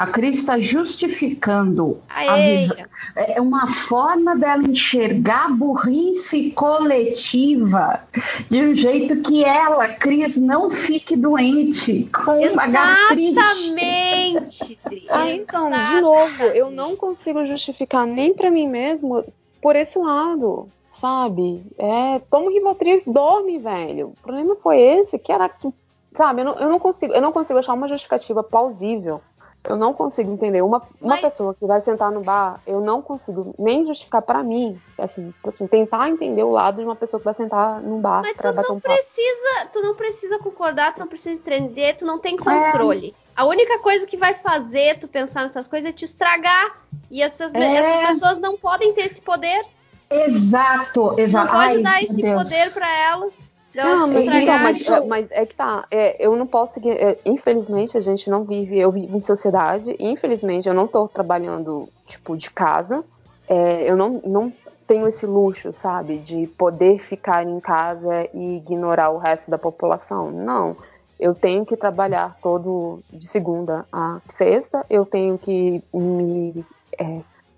A 0.00 0.06
Cris 0.06 0.38
está 0.38 0.58
justificando 0.58 2.00
a 2.08 2.32
Aê, 2.32 2.56
visão. 2.56 2.76
É 3.14 3.38
uma 3.38 3.66
forma 3.66 4.34
dela 4.34 4.62
enxergar 4.62 5.44
a 5.44 5.48
burrice 5.50 6.52
coletiva 6.52 8.00
de 8.48 8.62
um 8.62 8.74
jeito 8.74 9.20
que 9.20 9.44
ela, 9.44 9.88
Cris, 9.88 10.38
não 10.38 10.70
fique 10.70 11.14
doente 11.14 12.08
com 12.14 12.40
uma 12.40 12.66
gastrite. 12.66 13.38
Exatamente. 13.38 14.80
Ah, 15.10 15.30
então, 15.30 15.68
de 15.68 16.00
novo, 16.00 16.44
eu 16.44 16.70
não 16.70 16.96
consigo 16.96 17.44
justificar 17.44 18.06
nem 18.06 18.32
pra 18.32 18.50
mim 18.50 18.66
mesmo 18.66 19.22
por 19.60 19.76
esse 19.76 19.98
lado, 19.98 20.66
sabe? 20.98 21.62
É, 21.76 22.20
toma 22.30 22.50
Rivotril 22.50 23.02
dorme, 23.06 23.58
velho. 23.58 24.14
O 24.18 24.22
problema 24.22 24.56
foi 24.62 24.80
esse, 24.80 25.18
que 25.18 25.30
era 25.30 25.46
que, 25.46 25.68
sabe, 26.16 26.40
eu 26.40 26.46
não, 26.46 26.54
eu 26.54 26.70
não 26.70 26.78
consigo, 26.78 27.12
eu 27.12 27.20
não 27.20 27.32
consigo 27.32 27.58
achar 27.58 27.74
uma 27.74 27.86
justificativa 27.86 28.42
plausível. 28.42 29.20
Eu 29.62 29.76
não 29.76 29.92
consigo 29.92 30.32
entender 30.32 30.62
uma, 30.62 30.78
uma 31.00 31.10
Mas- 31.16 31.20
pessoa 31.20 31.54
que 31.54 31.66
vai 31.66 31.80
sentar 31.82 32.10
no 32.10 32.22
bar, 32.22 32.60
eu 32.66 32.80
não 32.80 33.02
consigo 33.02 33.54
nem 33.58 33.86
justificar 33.86 34.22
pra 34.22 34.42
mim, 34.42 34.80
assim, 34.96 35.34
assim, 35.46 35.66
tentar 35.66 36.08
entender 36.08 36.42
o 36.42 36.50
lado 36.50 36.76
de 36.78 36.84
uma 36.84 36.96
pessoa 36.96 37.20
que 37.20 37.24
vai 37.26 37.34
sentar 37.34 37.80
num 37.82 38.00
bar 38.00 38.22
Mas 38.24 38.32
pra 38.32 38.52
tu 38.52 38.56
bater 38.56 38.68
não 38.70 38.76
um 38.76 38.80
papo. 38.80 38.94
precisa, 38.94 39.66
tu 39.72 39.82
não 39.82 39.94
precisa 39.94 40.38
concordar, 40.38 40.94
tu 40.94 41.00
não 41.00 41.06
precisa 41.08 41.38
entender, 41.38 41.94
tu 41.96 42.06
não 42.06 42.18
tem 42.18 42.36
controle. 42.38 43.14
A 43.36 43.44
única 43.44 43.78
coisa 43.80 44.06
que 44.06 44.16
vai 44.16 44.34
fazer 44.34 44.98
tu 44.98 45.06
pensar 45.06 45.42
nessas 45.42 45.68
coisas 45.68 45.90
é 45.90 45.92
te 45.92 46.04
estragar. 46.06 46.78
E 47.10 47.22
essas, 47.22 47.54
É. 47.54 47.58
essas 47.60 48.08
pessoas 48.20 48.40
não 48.40 48.56
podem 48.56 48.92
ter 48.94 49.02
esse 49.02 49.20
poder. 49.20 49.64
Exato, 50.10 51.02
Não 51.12 51.18
exato. 51.18 51.52
pode 51.52 51.62
Ai, 51.76 51.82
dar 51.82 52.02
esse 52.02 52.20
Deus. 52.20 52.42
poder 52.42 52.72
pra 52.72 52.98
elas. 52.98 53.34
Não, 53.74 54.08
se 54.08 54.24
mas, 54.24 54.42
então, 54.42 54.58
mas, 54.58 54.90
é, 54.90 55.00
mas 55.04 55.26
é 55.30 55.46
que 55.46 55.54
tá. 55.54 55.86
é, 55.90 56.16
eu 56.18 56.34
não 56.36 56.46
posso 56.46 56.74
seguir. 56.74 56.90
é, 56.90 57.18
infelizmente, 57.24 57.96
a 57.96 58.00
gente 58.00 58.28
não 58.28 58.44
vive. 58.44 58.78
Eu 58.78 58.90
vivo 58.90 59.16
em 59.16 59.20
sociedade. 59.20 59.94
E 59.98 60.06
infelizmente, 60.10 60.68
eu 60.68 60.74
não 60.74 60.86
tô 60.86 61.06
trabalhando, 61.06 61.88
tipo, 62.06 62.36
de 62.36 62.50
casa. 62.50 63.04
É, 63.48 63.90
eu 63.90 63.96
não, 63.96 64.20
não 64.24 64.52
tenho 64.86 65.06
esse 65.06 65.24
luxo, 65.24 65.72
sabe? 65.72 66.18
De 66.18 66.48
poder 66.48 66.98
ficar 66.98 67.46
em 67.46 67.60
casa 67.60 68.28
e 68.34 68.56
ignorar 68.56 69.10
o 69.10 69.18
resto 69.18 69.50
da 69.50 69.58
população. 69.58 70.30
Não. 70.32 70.76
Eu 71.18 71.34
tenho 71.34 71.64
que 71.64 71.76
trabalhar 71.76 72.36
todo 72.42 73.00
de 73.12 73.28
segunda 73.28 73.86
a 73.92 74.20
sexta. 74.36 74.84
Eu 74.90 75.06
tenho 75.06 75.38
que 75.38 75.82
me. 75.94 76.64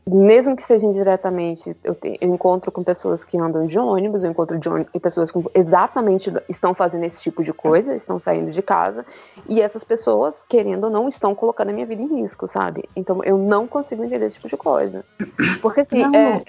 Mesmo 0.07 0.57
que 0.57 0.65
seja 0.65 0.85
indiretamente, 0.85 1.77
eu, 1.85 1.95
te- 1.95 2.19
eu 2.21 2.35
encontro 2.35 2.73
com 2.73 2.83
pessoas 2.83 3.25
que 3.25 3.39
andam 3.39 3.67
de 3.67 3.79
ônibus, 3.79 4.25
eu 4.25 4.31
encontro 4.31 4.59
de 4.59 4.69
ônibus, 4.69 4.91
pessoas 5.01 5.31
que 5.31 5.39
exatamente 5.55 6.33
estão 6.49 6.75
fazendo 6.75 7.05
esse 7.05 7.21
tipo 7.23 7.45
de 7.45 7.53
coisa, 7.53 7.95
estão 7.95 8.19
saindo 8.19 8.51
de 8.51 8.63
casa, 8.63 9.07
e 9.49 9.61
essas 9.61 9.85
pessoas, 9.85 10.43
querendo 10.49 10.85
ou 10.85 10.91
não, 10.91 11.07
estão 11.09 11.35
colocando 11.35 11.71
a 11.71 11.73
minha 11.73 11.87
vida 11.87 12.03
em 12.03 12.21
risco, 12.23 12.49
sabe? 12.49 12.89
Então 12.97 13.23
eu 13.23 13.39
não 13.39 13.67
consigo 13.69 14.03
entender 14.05 14.27
esse 14.27 14.37
tipo 14.37 14.49
de 14.49 14.57
coisa. 14.57 15.05
Porque 15.61 15.83
assim, 15.83 16.01
Não, 16.01 16.15
é, 16.15 16.43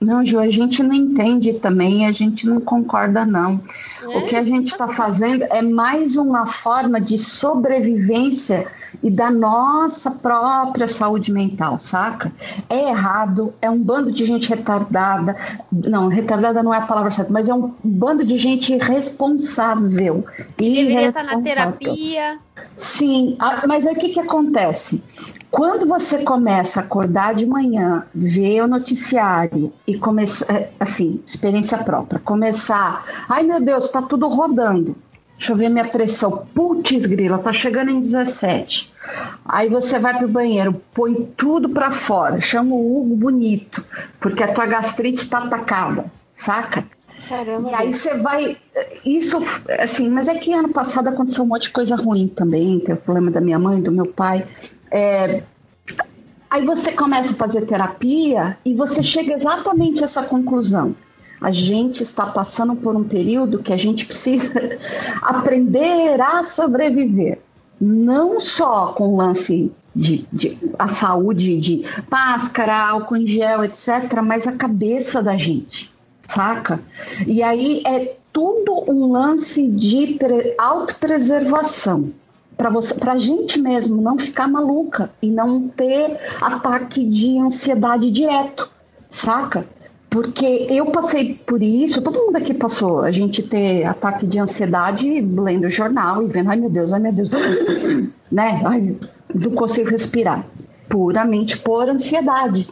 Não, 0.00 0.24
Ju, 0.24 0.38
a 0.38 0.48
gente 0.48 0.82
não 0.82 0.94
entende 0.94 1.52
também, 1.52 2.06
a 2.06 2.12
gente 2.12 2.48
não 2.48 2.58
concorda, 2.58 3.26
não. 3.26 3.60
O 4.02 4.22
que 4.22 4.34
a 4.34 4.42
gente 4.42 4.68
está 4.68 4.88
fazendo 4.88 5.44
é 5.50 5.60
mais 5.60 6.16
uma 6.16 6.46
forma 6.46 6.98
de 6.98 7.18
sobrevivência 7.18 8.66
e 9.02 9.10
da 9.10 9.30
nossa 9.30 10.10
própria 10.10 10.88
saúde 10.88 11.30
mental, 11.30 11.78
saca? 11.78 12.32
É 12.68 12.88
errado, 12.88 13.52
é 13.60 13.68
um 13.68 13.78
bando 13.78 14.10
de 14.10 14.24
gente 14.24 14.48
retardada. 14.48 15.36
Não, 15.70 16.08
retardada 16.08 16.62
não 16.62 16.72
é 16.72 16.78
a 16.78 16.86
palavra 16.86 17.10
certa, 17.10 17.30
mas 17.30 17.50
é 17.50 17.54
um 17.54 17.74
bando 17.84 18.24
de 18.24 18.38
gente 18.38 18.72
irresponsável. 18.72 20.24
Deveria 20.56 21.08
estar 21.08 21.24
na 21.24 21.34
irresponsável. 21.34 21.72
terapia. 21.78 22.38
Sim, 22.74 23.36
mas 23.68 23.86
aí 23.86 23.94
o 23.94 23.98
que, 23.98 24.08
que 24.08 24.20
acontece? 24.20 25.02
Quando 25.50 25.86
você 25.86 26.18
começa 26.18 26.80
a 26.80 26.84
acordar 26.84 27.34
de 27.34 27.44
manhã, 27.44 28.04
ver 28.14 28.62
o 28.62 28.68
noticiário 28.68 29.72
e 29.86 29.98
começar, 29.98 30.68
assim, 30.78 31.20
experiência 31.26 31.78
própria, 31.78 32.20
começar, 32.20 33.04
ai 33.28 33.42
meu 33.42 33.60
Deus, 33.60 33.90
tá 33.90 34.00
tudo 34.00 34.28
rodando. 34.28 34.96
Deixa 35.36 35.52
eu 35.52 35.56
ver 35.56 35.70
minha 35.70 35.86
pressão. 35.86 36.46
Putz, 36.54 37.06
grila, 37.06 37.38
tá 37.38 37.52
chegando 37.52 37.90
em 37.90 38.00
17. 38.00 38.92
Aí 39.44 39.68
você 39.68 39.98
vai 39.98 40.16
pro 40.16 40.28
banheiro, 40.28 40.80
põe 40.94 41.14
tudo 41.36 41.70
pra 41.70 41.90
fora, 41.90 42.40
chama 42.40 42.74
o 42.74 43.00
Hugo 43.00 43.16
bonito, 43.16 43.84
porque 44.20 44.42
a 44.42 44.52
tua 44.52 44.66
gastrite 44.66 45.28
tá 45.28 45.38
atacada, 45.38 46.04
saca? 46.36 46.84
caramba. 47.30 47.70
E 47.70 47.74
aí 47.74 47.94
você 47.94 48.14
vai. 48.16 48.56
Isso, 49.04 49.38
assim, 49.78 50.08
mas 50.08 50.26
é 50.26 50.34
que 50.34 50.52
ano 50.52 50.70
passado 50.70 51.08
aconteceu 51.08 51.44
um 51.44 51.46
monte 51.46 51.64
de 51.64 51.70
coisa 51.70 51.94
ruim 51.94 52.26
também. 52.26 52.80
Teve 52.80 52.94
o 52.94 53.02
problema 53.02 53.30
da 53.30 53.40
minha 53.40 53.58
mãe, 53.58 53.80
do 53.80 53.92
meu 53.92 54.06
pai. 54.06 54.44
É, 54.90 55.42
Aí 56.50 56.66
você 56.66 56.90
começa 56.90 57.30
a 57.32 57.36
fazer 57.36 57.64
terapia 57.64 58.58
e 58.64 58.74
você 58.74 59.04
chega 59.04 59.32
exatamente 59.32 60.02
a 60.02 60.06
essa 60.06 60.24
conclusão. 60.24 60.96
A 61.40 61.52
gente 61.52 62.02
está 62.02 62.26
passando 62.26 62.74
por 62.74 62.96
um 62.96 63.04
período 63.04 63.62
que 63.62 63.72
a 63.72 63.76
gente 63.76 64.04
precisa 64.04 64.60
aprender 65.22 66.20
a 66.20 66.42
sobreviver. 66.42 67.38
Não 67.80 68.40
só 68.40 68.88
com 68.88 69.10
o 69.10 69.16
lance 69.16 69.70
de, 69.94 70.26
de 70.32 70.58
a 70.76 70.88
saúde 70.88 71.56
de 71.58 71.84
máscara, 72.10 72.76
álcool 72.76 73.16
em 73.16 73.26
gel, 73.28 73.62
etc., 73.64 74.20
mas 74.22 74.48
a 74.48 74.52
cabeça 74.52 75.22
da 75.22 75.36
gente 75.36 75.90
saca? 76.28 76.80
E 77.26 77.44
aí 77.44 77.80
é 77.86 78.16
tudo 78.32 78.84
um 78.88 79.12
lance 79.12 79.66
de 79.68 80.14
pre- 80.18 80.54
autopreservação 80.58 82.12
para 82.60 82.68
você, 82.68 82.94
para 82.94 83.12
a 83.12 83.18
gente 83.18 83.58
mesmo 83.58 84.02
não 84.02 84.18
ficar 84.18 84.46
maluca 84.46 85.08
e 85.22 85.30
não 85.30 85.66
ter 85.66 86.18
ataque 86.42 87.02
de 87.06 87.38
ansiedade 87.38 88.10
direto, 88.10 88.70
saca? 89.08 89.64
Porque 90.10 90.66
eu 90.68 90.84
passei 90.86 91.36
por 91.36 91.62
isso, 91.62 92.02
todo 92.02 92.18
mundo 92.18 92.36
aqui 92.36 92.52
passou, 92.52 93.00
a 93.00 93.10
gente 93.10 93.42
ter 93.42 93.84
ataque 93.84 94.26
de 94.26 94.38
ansiedade 94.38 95.08
lendo 95.22 95.70
jornal 95.70 96.22
e 96.22 96.26
vendo, 96.26 96.50
ai 96.50 96.56
meu 96.56 96.68
Deus, 96.68 96.92
ai 96.92 97.00
meu 97.00 97.12
Deus, 97.12 97.30
né? 98.30 98.60
Ai, 98.62 98.94
não 99.34 99.52
consigo 99.52 99.88
respirar. 99.88 100.44
Puramente 100.90 101.56
por 101.56 101.88
ansiedade. 101.88 102.68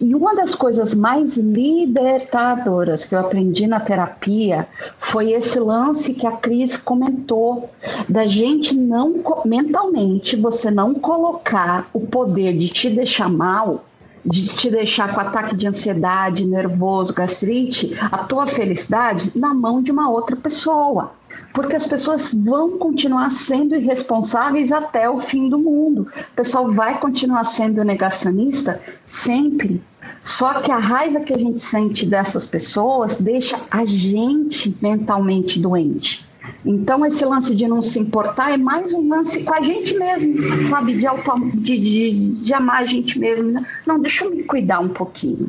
E 0.00 0.14
uma 0.14 0.34
das 0.34 0.54
coisas 0.54 0.92
mais 0.92 1.38
libertadoras 1.38 3.04
que 3.04 3.14
eu 3.14 3.20
aprendi 3.20 3.66
na 3.66 3.80
terapia 3.80 4.66
foi 4.98 5.30
esse 5.30 5.58
lance 5.58 6.14
que 6.14 6.26
a 6.26 6.32
Cris 6.32 6.76
comentou, 6.76 7.70
da 8.08 8.26
gente 8.26 8.76
não, 8.76 9.14
mentalmente, 9.46 10.36
você 10.36 10.70
não 10.70 10.94
colocar 10.94 11.88
o 11.94 12.00
poder 12.00 12.58
de 12.58 12.68
te 12.68 12.90
deixar 12.90 13.30
mal, 13.30 13.84
de 14.24 14.48
te 14.48 14.68
deixar 14.68 15.14
com 15.14 15.20
ataque 15.20 15.54
de 15.54 15.68
ansiedade, 15.68 16.44
nervoso, 16.44 17.14
gastrite, 17.14 17.96
a 18.00 18.18
tua 18.18 18.46
felicidade 18.46 19.30
na 19.34 19.54
mão 19.54 19.80
de 19.80 19.92
uma 19.92 20.10
outra 20.10 20.34
pessoa. 20.34 21.12
Porque 21.54 21.76
as 21.76 21.86
pessoas 21.86 22.34
vão 22.34 22.76
continuar 22.78 23.30
sendo 23.30 23.76
irresponsáveis 23.76 24.72
até 24.72 25.08
o 25.08 25.18
fim 25.18 25.48
do 25.48 25.56
mundo. 25.56 26.08
O 26.32 26.36
pessoal 26.36 26.70
vai 26.70 26.98
continuar 26.98 27.44
sendo 27.44 27.84
negacionista 27.84 28.82
sempre. 29.06 29.80
Só 30.24 30.54
que 30.54 30.72
a 30.72 30.78
raiva 30.78 31.20
que 31.20 31.32
a 31.32 31.38
gente 31.38 31.60
sente 31.60 32.06
dessas 32.06 32.44
pessoas 32.44 33.20
deixa 33.20 33.56
a 33.70 33.84
gente 33.84 34.76
mentalmente 34.82 35.60
doente. 35.60 36.26
Então, 36.64 37.06
esse 37.06 37.24
lance 37.24 37.54
de 37.54 37.68
não 37.68 37.80
se 37.80 38.00
importar 38.00 38.52
é 38.52 38.56
mais 38.56 38.92
um 38.92 39.08
lance 39.08 39.44
com 39.44 39.54
a 39.54 39.60
gente 39.60 39.96
mesmo, 39.96 40.66
sabe? 40.66 40.94
De, 40.94 41.06
auto, 41.06 41.32
de, 41.54 41.78
de, 41.78 42.10
de 42.42 42.52
amar 42.52 42.82
a 42.82 42.84
gente 42.84 43.18
mesmo. 43.18 43.52
né? 43.52 43.64
Não, 43.86 44.00
deixa 44.00 44.24
eu 44.24 44.30
me 44.34 44.42
cuidar 44.42 44.80
um 44.80 44.88
pouquinho. 44.88 45.48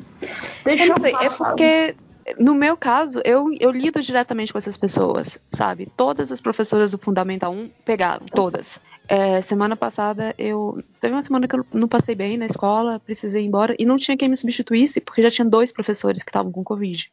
Deixa 0.63 0.85
Eu 0.85 0.89
não 0.89 1.01
sei, 1.01 1.11
eu 1.11 1.17
é 1.17 1.19
passar. 1.23 1.49
porque, 1.49 1.95
no 2.39 2.55
meu 2.55 2.75
caso, 2.75 3.21
eu, 3.23 3.47
eu 3.59 3.71
lido 3.71 4.01
diretamente 4.01 4.51
com 4.51 4.57
essas 4.57 4.77
pessoas, 4.77 5.39
sabe? 5.51 5.91
Todas 5.95 6.31
as 6.31 6.41
professoras 6.41 6.91
do 6.91 6.97
Fundamental 6.97 7.51
1 7.51 7.69
pegaram, 7.85 8.25
todas. 8.25 8.79
É, 9.07 9.41
semana 9.43 9.75
passada, 9.75 10.33
eu. 10.37 10.83
Teve 10.99 11.13
uma 11.13 11.21
semana 11.21 11.47
que 11.47 11.55
eu 11.55 11.65
não 11.71 11.87
passei 11.87 12.15
bem 12.15 12.37
na 12.37 12.47
escola, 12.47 12.99
precisei 12.99 13.43
ir 13.43 13.45
embora, 13.45 13.75
e 13.77 13.85
não 13.85 13.97
tinha 13.97 14.17
quem 14.17 14.27
me 14.27 14.35
substituísse, 14.35 14.99
porque 14.99 15.21
já 15.21 15.29
tinha 15.29 15.45
dois 15.45 15.71
professores 15.71 16.23
que 16.23 16.29
estavam 16.29 16.51
com 16.51 16.63
Covid, 16.63 17.11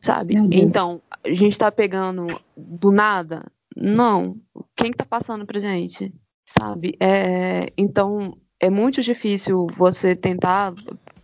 sabe? 0.00 0.34
Então, 0.52 1.00
a 1.24 1.30
gente 1.30 1.58
tá 1.58 1.72
pegando 1.72 2.26
do 2.56 2.90
nada? 2.90 3.50
Não. 3.74 4.36
Quem 4.76 4.90
que 4.90 4.98
tá 4.98 5.06
passando 5.06 5.46
pra 5.46 5.58
gente? 5.58 6.12
Sabe? 6.58 6.96
É, 7.00 7.72
então, 7.78 8.36
é 8.60 8.68
muito 8.68 9.00
difícil 9.00 9.66
você 9.76 10.14
tentar. 10.14 10.74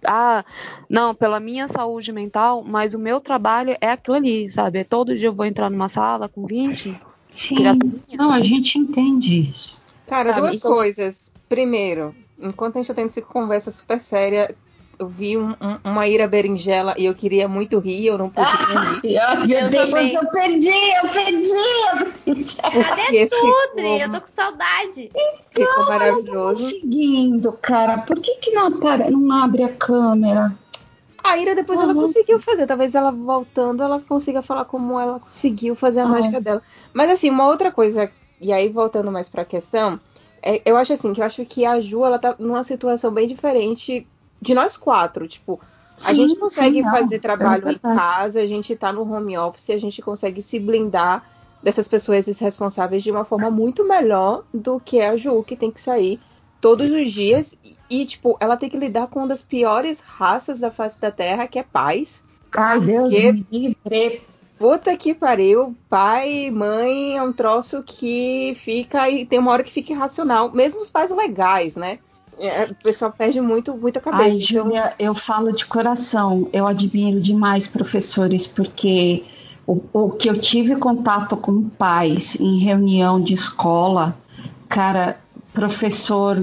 Ah, 0.04 0.44
não, 0.88 1.14
pela 1.14 1.40
minha 1.40 1.66
saúde 1.68 2.12
mental, 2.12 2.62
mas 2.64 2.94
o 2.94 2.98
meu 2.98 3.20
trabalho 3.20 3.76
é 3.80 3.90
aquilo 3.90 4.16
ali, 4.16 4.50
sabe? 4.50 4.78
É 4.80 4.84
todo 4.84 5.16
dia 5.16 5.28
eu 5.28 5.32
vou 5.32 5.44
entrar 5.44 5.68
numa 5.70 5.88
sala 5.88 6.28
com 6.28 6.46
20 6.46 6.96
Sim, 7.30 7.56
não, 8.16 8.30
a 8.30 8.40
gente 8.40 8.78
entende 8.78 9.50
isso. 9.50 9.78
Cara, 10.06 10.30
Sabe, 10.30 10.40
duas 10.40 10.56
então- 10.56 10.72
coisas. 10.72 11.30
Primeiro, 11.48 12.14
enquanto 12.38 12.76
a 12.76 12.78
gente 12.78 12.88
tá 12.88 12.94
tendo 12.94 13.08
essa 13.08 13.22
conversa 13.22 13.70
super 13.70 14.00
séria, 14.00 14.54
eu 14.98 15.08
vi 15.08 15.36
um- 15.36 15.50
um- 15.60 15.78
uma 15.84 16.06
ira 16.08 16.26
berinjela 16.26 16.94
e 16.98 17.04
eu 17.04 17.14
queria 17.14 17.46
muito 17.48 17.78
rir, 17.78 18.06
eu 18.06 18.18
não 18.18 18.28
podia 18.28 19.00
rir. 19.02 19.18
Ah, 19.18 19.36
meu 19.46 19.58
Eu 19.58 19.64
eu 19.66 19.70
perdi, 19.70 20.14
eu 20.14 20.28
perdi, 20.30 20.68
eu 20.70 21.08
perdi. 21.12 21.52
Porque 22.24 22.82
Cadê 22.82 23.28
Sudre? 23.28 24.00
Eu 24.00 24.10
tô 24.10 24.20
com 24.20 24.26
saudade. 24.26 25.10
Ficou 25.50 25.64
Eu 25.64 25.74
tô 25.74 25.86
maravilhoso. 25.86 26.62
conseguindo, 26.64 27.52
cara. 27.52 27.98
Por 27.98 28.18
que, 28.20 28.34
que 28.36 28.50
não, 28.50 28.66
apare- 28.66 29.10
não 29.10 29.32
abre 29.32 29.62
a 29.62 29.68
câmera? 29.72 30.52
A 31.22 31.36
Ira 31.36 31.54
depois 31.54 31.78
ela 31.80 31.92
Uhum. 31.94 32.02
conseguiu 32.02 32.40
fazer. 32.40 32.66
Talvez 32.66 32.94
ela 32.94 33.10
voltando, 33.10 33.82
ela 33.82 34.00
consiga 34.00 34.42
falar 34.42 34.64
como 34.64 34.98
ela 34.98 35.20
conseguiu 35.20 35.74
fazer 35.74 36.00
a 36.00 36.04
Ah. 36.04 36.08
mágica 36.08 36.40
dela. 36.40 36.62
Mas 36.92 37.10
assim, 37.10 37.28
uma 37.30 37.46
outra 37.46 37.70
coisa, 37.70 38.10
e 38.40 38.52
aí 38.52 38.68
voltando 38.68 39.10
mais 39.12 39.28
pra 39.28 39.44
questão, 39.44 40.00
é, 40.42 40.62
eu 40.64 40.76
acho 40.76 40.92
assim, 40.92 41.12
que 41.12 41.20
eu 41.20 41.24
acho 41.24 41.44
que 41.44 41.64
a 41.66 41.80
Ju, 41.80 42.04
ela 42.04 42.18
tá 42.18 42.34
numa 42.38 42.62
situação 42.64 43.10
bem 43.10 43.26
diferente 43.28 44.06
de 44.40 44.54
nós 44.54 44.76
quatro. 44.76 45.26
Tipo, 45.26 45.60
a 45.96 46.10
Sim, 46.10 46.28
gente 46.28 46.36
consegue 46.36 46.82
sim, 46.82 46.90
fazer 46.90 47.18
trabalho 47.18 47.68
é 47.68 47.72
em 47.72 47.78
casa, 47.78 48.40
a 48.40 48.46
gente 48.46 48.76
tá 48.76 48.92
no 48.92 49.02
home 49.02 49.36
office, 49.36 49.70
a 49.70 49.78
gente 49.78 50.00
consegue 50.00 50.40
se 50.40 50.58
blindar 50.58 51.24
dessas 51.62 51.88
pessoas 51.88 52.28
irresponsáveis 52.28 53.02
de 53.02 53.10
uma 53.10 53.24
forma 53.24 53.50
muito 53.50 53.84
melhor 53.84 54.44
do 54.54 54.78
que 54.78 55.00
a 55.00 55.16
Ju, 55.16 55.42
que 55.42 55.56
tem 55.56 55.70
que 55.70 55.80
sair 55.80 56.20
todos 56.60 56.90
os 56.90 57.12
dias. 57.12 57.56
E, 57.90 58.06
tipo, 58.06 58.36
ela 58.38 58.56
tem 58.56 58.70
que 58.70 58.76
lidar 58.76 59.08
com 59.08 59.20
uma 59.20 59.28
das 59.28 59.42
piores 59.42 60.00
raças 60.00 60.60
da 60.60 60.70
face 60.70 61.00
da 61.00 61.10
Terra, 61.10 61.48
que 61.48 61.58
é 61.58 61.62
pais. 61.62 62.22
Ai, 62.56 62.80
Deus 62.80 63.12
me 63.12 63.46
livre. 63.50 64.22
Puta 64.58 64.96
que 64.96 65.14
pariu, 65.14 65.76
pai, 65.88 66.50
mãe 66.50 67.16
é 67.16 67.22
um 67.22 67.32
troço 67.32 67.82
que 67.84 68.54
fica 68.56 69.08
e 69.08 69.24
tem 69.24 69.38
uma 69.38 69.52
hora 69.52 69.62
que 69.62 69.72
fica 69.72 69.92
irracional. 69.92 70.50
Mesmo 70.52 70.80
os 70.80 70.90
pais 70.90 71.12
legais, 71.12 71.76
né? 71.76 72.00
É, 72.38 72.64
o 72.64 72.74
pessoal 72.74 73.12
perde 73.12 73.40
muito, 73.40 73.76
muita 73.76 74.00
cabeça. 74.00 74.24
Ai, 74.24 74.30
então, 74.30 74.40
Júlia, 74.40 74.94
eu 74.98 75.14
falo 75.14 75.52
de 75.52 75.66
coração. 75.66 76.48
Eu 76.52 76.66
admiro 76.66 77.20
demais 77.20 77.66
professores, 77.66 78.46
porque 78.46 79.24
o, 79.66 79.82
o 79.92 80.10
que 80.10 80.30
eu 80.30 80.40
tive 80.40 80.76
contato 80.76 81.36
com 81.36 81.68
pais 81.68 82.40
em 82.40 82.58
reunião 82.58 83.20
de 83.20 83.34
escola, 83.34 84.16
cara, 84.68 85.18
professor, 85.52 86.42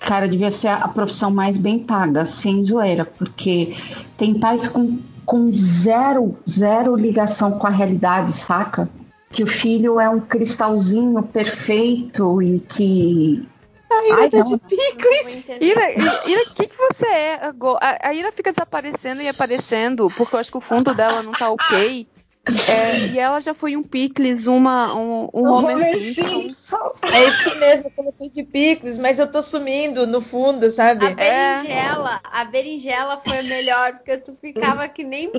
cara, 0.00 0.26
devia 0.26 0.50
ser 0.50 0.68
a 0.68 0.88
profissão 0.88 1.30
mais 1.30 1.56
bem 1.56 1.78
paga, 1.78 2.26
sem 2.26 2.64
zoeira, 2.64 3.04
porque 3.04 3.76
tem 4.16 4.34
pais 4.34 4.66
com, 4.66 4.98
com 5.24 5.54
zero, 5.54 6.36
zero 6.48 6.96
ligação 6.96 7.58
com 7.58 7.66
a 7.66 7.70
realidade, 7.70 8.32
saca? 8.32 8.88
Que 9.30 9.42
o 9.42 9.46
filho 9.46 10.00
é 10.00 10.08
um 10.08 10.20
cristalzinho 10.20 11.22
perfeito 11.22 12.40
e 12.42 12.60
que. 12.60 13.48
A 13.94 14.06
Ira 14.06 14.20
Ai, 14.20 14.30
tá 14.30 14.38
não, 14.38 14.44
de 14.44 14.58
picles. 14.58 15.60
Ira, 15.60 15.92
Ira, 16.28 16.42
o 16.42 16.54
que, 16.54 16.66
que 16.66 16.76
você 16.76 17.06
é 17.06 17.46
agora? 17.46 17.78
A, 17.80 18.08
a 18.08 18.14
Ira 18.14 18.32
fica 18.32 18.52
desaparecendo 18.52 19.22
e 19.22 19.28
aparecendo, 19.28 20.08
porque 20.16 20.34
eu 20.34 20.40
acho 20.40 20.50
que 20.50 20.58
o 20.58 20.60
fundo 20.60 20.94
dela 20.94 21.22
não 21.22 21.32
tá 21.32 21.50
ok. 21.50 22.06
É, 22.46 23.06
e 23.08 23.18
ela 23.18 23.40
já 23.40 23.54
foi 23.54 23.74
um 23.74 23.82
picles, 23.82 24.46
uma, 24.46 24.94
um, 24.94 25.30
um 25.32 25.48
Homer 25.50 25.76
Homer 25.76 26.02
Simpson. 26.02 26.92
É 27.02 27.24
isso 27.24 27.58
mesmo, 27.58 27.86
eu 27.86 27.90
coloquei 27.90 28.28
de 28.28 28.42
picles, 28.42 28.98
mas 28.98 29.18
eu 29.18 29.30
tô 29.30 29.42
sumindo 29.42 30.06
no 30.06 30.20
fundo, 30.20 30.70
sabe? 30.70 31.06
A 31.06 31.14
berinjela, 31.14 32.20
a 32.22 32.44
berinjela 32.44 33.22
foi 33.24 33.42
melhor, 33.44 33.94
porque 33.94 34.18
tu 34.18 34.36
ficava 34.38 34.86
que 34.88 35.02
nem. 35.02 35.32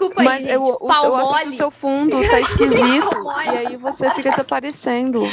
Desculpa 0.00 0.22
Mas 0.22 0.32
aí, 0.32 0.40
gente. 0.44 0.52
eu, 0.54 0.64
o, 0.64 0.78
pau 0.88 1.04
eu 1.04 1.14
acho 1.16 1.28
que 1.28 1.34
mole. 1.44 1.54
o 1.54 1.56
seu 1.58 1.70
fundo 1.70 2.20
tá 2.30 2.40
esquisito. 2.40 3.22
Mole. 3.22 3.44
e 3.44 3.48
aí 3.66 3.76
você 3.76 4.10
fica 4.14 4.30
desaparecendo. 4.30 5.20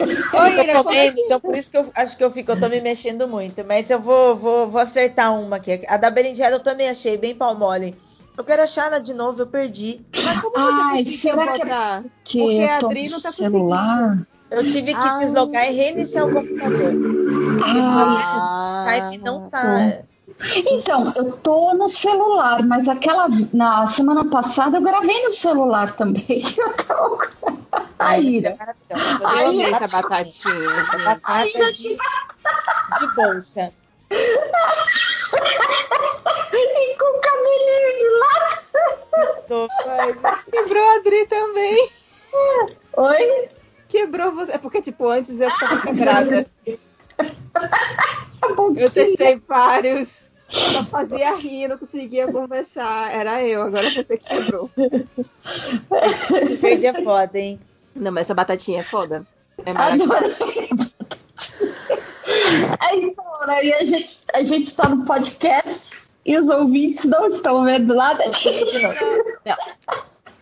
Eu 0.00 0.46
Ira, 0.48 0.72
tô 0.72 0.84
como 0.84 0.94
é 0.94 1.10
comendo, 1.10 1.20
então 1.20 1.40
por 1.40 1.56
isso 1.56 1.70
que 1.70 1.76
eu 1.76 1.86
acho 1.94 2.16
que 2.16 2.24
eu 2.24 2.30
fico, 2.30 2.50
eu 2.50 2.58
tô 2.60 2.68
me 2.68 2.80
mexendo 2.80 3.28
muito. 3.28 3.64
Mas 3.64 3.88
eu 3.90 3.98
vou, 4.00 4.34
vou, 4.34 4.66
vou 4.68 4.80
acertar 4.80 5.32
uma 5.38 5.56
aqui. 5.56 5.82
A 5.88 5.96
da 5.96 6.10
berinjela 6.10 6.56
eu 6.56 6.60
também 6.60 6.88
achei 6.88 7.16
bem 7.16 7.34
pau 7.34 7.54
mole. 7.56 7.96
Eu 8.36 8.42
quero 8.42 8.62
achar 8.62 8.86
ela 8.86 8.98
de 8.98 9.14
novo, 9.14 9.40
eu 9.42 9.46
perdi. 9.46 10.00
Mas 10.24 10.40
como 10.40 10.54
Ai, 10.56 11.04
você 11.04 11.10
será 11.12 11.44
que 11.52 11.62
é 11.62 11.64
botar? 11.64 12.04
que 12.24 12.38
Porque 12.40 12.54
eu 12.56 12.70
a 12.74 12.78
tô 12.78 12.86
Adri 12.86 13.08
não 13.08 13.20
tá 13.22 13.30
celular? 13.32 14.18
Eu 14.50 14.62
tive 14.64 14.94
que 14.94 15.06
Ah. 15.06 15.16
deslogar 15.16 15.70
e 15.70 15.74
reiniciar 15.74 16.26
o 16.26 16.32
computador. 16.32 16.92
Ah, 17.64 18.84
O 18.86 18.90
Skype 18.90 19.24
não 19.24 19.48
tá. 19.48 19.98
Então, 20.70 21.12
eu 21.16 21.30
tô 21.36 21.72
no 21.74 21.88
celular, 21.88 22.62
mas 22.66 22.88
aquela 22.88 23.28
na 23.52 23.86
semana 23.86 24.24
passada 24.28 24.78
eu 24.78 24.82
gravei 24.82 25.22
no 25.24 25.32
celular 25.32 25.94
também. 25.96 26.42
Eu 26.58 26.76
tô... 26.76 27.22
A 27.98 28.18
ira. 28.18 28.54
Eu 28.90 29.26
amei 29.26 29.64
eu- 29.66 29.74
essa 29.74 29.88
batatinha. 30.02 30.84
gente. 30.84 31.04
Batata 31.04 31.72
de, 31.72 31.96
de 31.96 33.06
bolsa. 33.14 33.72
E 36.56 36.96
com 36.96 37.04
o 37.04 37.20
cabelinho 37.20 37.98
de 37.98 38.08
lado. 39.48 39.68
Quebrou 40.50 40.88
a 40.88 40.94
Adri 40.96 41.26
também. 41.26 41.90
Oi? 42.96 43.48
Quebrou 43.88 44.32
você. 44.32 44.52
É 44.52 44.58
porque, 44.58 44.80
tipo, 44.82 45.08
antes 45.08 45.40
eu 45.40 45.50
ficava 45.50 45.80
quebrada. 45.86 46.46
Tá. 47.52 47.70
Eu 48.76 48.90
testei 48.90 49.36
vários. 49.48 50.23
Só 50.54 50.84
fazia 50.84 51.36
rir, 51.36 51.68
não 51.68 51.78
conseguia 51.78 52.30
conversar. 52.30 53.12
Era 53.12 53.42
eu, 53.42 53.62
agora 53.62 53.90
você 53.90 54.04
que 54.04 54.18
quebrou. 54.18 54.70
Perdi 56.60 56.86
a 56.86 57.02
foda, 57.02 57.38
hein? 57.38 57.58
Não, 57.94 58.12
mas 58.12 58.22
essa 58.22 58.34
batatinha 58.34 58.80
é 58.80 58.84
foda. 58.84 59.26
É 59.64 59.72
maravilhosa. 59.72 60.14
Adorei. 60.16 60.68
Aí, 62.80 63.14
aí 63.48 63.72
a 63.74 63.84
gente, 63.84 64.18
a 64.32 64.42
gente 64.42 64.74
tá 64.74 64.88
no 64.88 65.04
podcast 65.04 65.96
e 66.24 66.36
os 66.36 66.48
ouvintes 66.48 67.04
não 67.04 67.26
estão 67.26 67.64
vendo 67.64 67.94
nada 67.94 68.24
disso. 68.28 68.50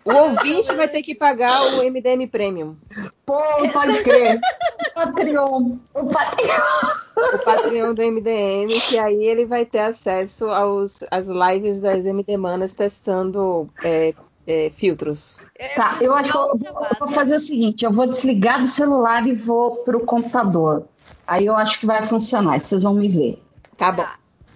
O 0.04 0.12
ouvinte 0.12 0.72
vai 0.74 0.88
ter 0.88 1.02
que 1.02 1.15
pagar 1.15 1.52
o 1.74 1.85
MDM 1.85 2.26
Premium. 2.26 2.76
Pô, 3.24 3.38
pode 3.72 4.02
crer. 4.02 4.40
O 4.94 5.01
Patreon. 5.01 5.78
O 5.94 6.06
Patreon. 6.06 7.35
O 7.35 7.38
Patreon 7.38 7.94
do 7.94 8.02
MDM, 8.02 8.68
que 8.88 8.99
aí 8.99 9.24
ele 9.24 9.47
vai 9.47 9.65
ter 9.65 9.78
acesso 9.78 10.47
aos, 10.49 11.02
às 11.10 11.28
lives 11.28 11.81
das 11.81 12.04
MD 12.04 12.36
Manas 12.36 12.74
testando 12.74 13.70
é, 13.83 14.12
é, 14.47 14.70
filtros. 14.76 15.40
Tá, 15.74 15.97
eu 16.01 16.15
acho 16.15 16.31
que 16.31 16.36
eu 16.36 16.58
vou, 16.58 16.83
eu 16.83 16.97
vou 16.99 17.08
fazer 17.08 17.36
o 17.36 17.40
seguinte: 17.40 17.86
eu 17.86 17.90
vou 17.90 18.06
desligar 18.06 18.60
do 18.60 18.68
celular 18.68 19.26
e 19.26 19.35
vou 19.35 19.76
pro 19.76 20.01
computador. 20.01 20.85
Aí 21.26 21.47
eu 21.47 21.56
acho 21.56 21.81
que 21.81 21.86
vai 21.86 22.02
funcionar. 22.02 22.60
Vocês 22.60 22.83
vão 22.83 22.94
me 22.94 23.08
ver. 23.08 23.42
Tá 23.78 23.92
bom. 23.92 24.06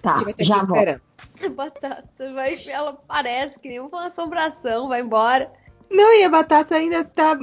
Tá, 0.03 0.23
já 0.39 0.61
que 0.61 0.67
volto. 0.67 1.01
Esperar. 1.47 1.67
Batata, 1.71 2.33
vai, 2.35 2.57
ela 2.69 2.93
parece 3.07 3.59
que 3.61 3.69
nem 3.69 3.81
uma 3.81 4.07
assombração, 4.07 4.89
vai 4.89 5.01
embora. 5.01 5.51
Não, 5.91 6.15
e 6.15 6.25
a 6.25 6.29
batata 6.29 6.75
ainda 6.75 7.05
tá, 7.05 7.37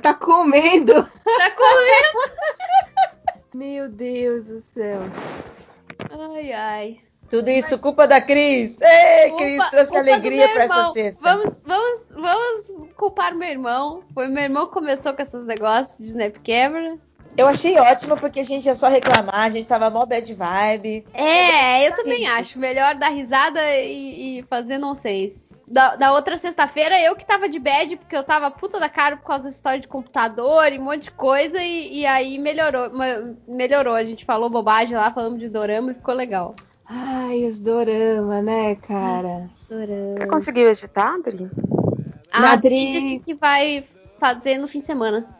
tá 0.00 0.14
comendo. 0.14 0.92
Tá 1.38 1.50
comendo. 1.50 3.06
Meu 3.54 3.88
Deus 3.88 4.46
do 4.46 4.60
céu. 4.60 5.00
Ai, 6.10 6.52
ai. 6.52 7.00
Tudo 7.28 7.50
isso 7.50 7.78
culpa 7.78 8.06
da 8.06 8.20
Cris. 8.20 8.80
Ei, 8.80 9.30
Culpa- 9.30 9.44
Cris 9.44 9.70
trouxe 9.70 9.96
alegria 9.98 10.48
pra 10.50 10.64
essa 10.64 10.92
sexta. 10.92 11.22
Vamos, 11.22 11.60
vamos, 11.62 12.08
vamos 12.10 12.92
culpar 12.96 13.34
meu 13.34 13.48
irmão. 13.48 14.04
Foi 14.14 14.28
meu 14.28 14.44
irmão 14.44 14.66
que 14.66 14.72
começou 14.74 15.12
com 15.12 15.22
esses 15.22 15.44
negócios 15.44 15.98
de 15.98 16.04
snap 16.04 16.36
quebra. 16.38 16.98
Eu 17.36 17.46
achei 17.46 17.78
ótimo 17.78 18.16
porque 18.16 18.40
a 18.40 18.44
gente 18.44 18.64
ia 18.66 18.74
só 18.74 18.88
reclamar, 18.88 19.40
a 19.42 19.50
gente 19.50 19.66
tava 19.66 19.90
mó 19.90 20.06
bad 20.06 20.32
vibe. 20.32 21.06
É, 21.12 21.86
eu 21.86 21.94
também 21.94 22.26
acho. 22.26 22.58
Melhor 22.58 22.94
dar 22.94 23.08
risada 23.08 23.60
e, 23.76 24.38
e 24.38 24.42
fazer 24.44 24.78
nonsense. 24.78 25.38
Da, 25.68 25.96
da 25.96 26.12
outra 26.12 26.38
sexta-feira, 26.38 27.00
eu 27.00 27.16
que 27.16 27.26
tava 27.26 27.48
de 27.48 27.58
bad, 27.58 27.96
porque 27.96 28.16
eu 28.16 28.22
tava 28.22 28.50
puta 28.50 28.78
da 28.78 28.88
cara 28.88 29.16
por 29.16 29.26
causa 29.26 29.44
da 29.44 29.50
história 29.50 29.80
de 29.80 29.88
computador 29.88 30.72
e 30.72 30.78
um 30.78 30.84
monte 30.84 31.04
de 31.04 31.10
coisa, 31.10 31.60
e, 31.60 31.98
e 32.00 32.06
aí 32.06 32.38
melhorou, 32.38 32.90
melhorou. 33.48 33.94
A 33.94 34.04
gente 34.04 34.24
falou 34.24 34.48
bobagem 34.48 34.96
lá, 34.96 35.10
falamos 35.10 35.40
de 35.40 35.48
dorama 35.48 35.90
e 35.90 35.94
ficou 35.94 36.14
legal. 36.14 36.54
Ai, 36.88 37.44
os 37.44 37.58
dorama, 37.58 38.40
né, 38.40 38.76
cara? 38.76 39.50
Dorama. 39.68 40.18
Você 40.18 40.26
conseguiu 40.28 40.68
editar, 40.70 41.14
Adri? 41.16 41.50
A 42.32 42.52
Adri- 42.52 42.70
disse 42.92 43.22
que 43.26 43.34
vai 43.34 43.84
fazer 44.20 44.56
no 44.58 44.68
fim 44.68 44.80
de 44.80 44.86
semana. 44.86 45.35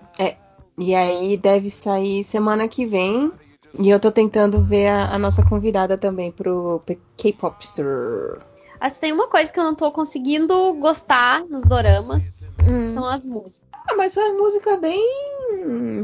E 0.78 0.94
aí 0.94 1.37
deve 1.37 1.71
sair 1.71 2.23
semana 2.25 2.69
que 2.69 2.85
vem. 2.87 3.33
E 3.78 3.91
eu 3.91 4.01
tô 4.01 4.10
tentando 4.10 4.62
ver 4.62 4.89
a, 4.89 5.15
a 5.15 5.19
nossa 5.19 5.44
convidada 5.44 5.99
também 5.99 6.33
pro 6.33 6.81
P- 6.87 6.99
K-Popster. 7.17 8.41
Ah, 8.81 8.89
se 8.91 9.01
tem 9.01 9.12
uma 9.12 9.28
coisa 9.28 9.53
que 9.53 9.59
eu 9.59 9.65
não 9.65 9.75
tô 9.75 9.91
conseguindo 9.92 10.75
gostar 10.75 11.44
nos 11.49 11.65
doramas, 11.65 12.44
Hum. 12.67 12.89
são 12.89 13.05
as 13.05 13.25
músicas. 13.26 13.62
Ah, 13.73 13.94
mas 13.97 14.12
são 14.15 14.37
músicas 14.39 14.81
bem 14.81 15.03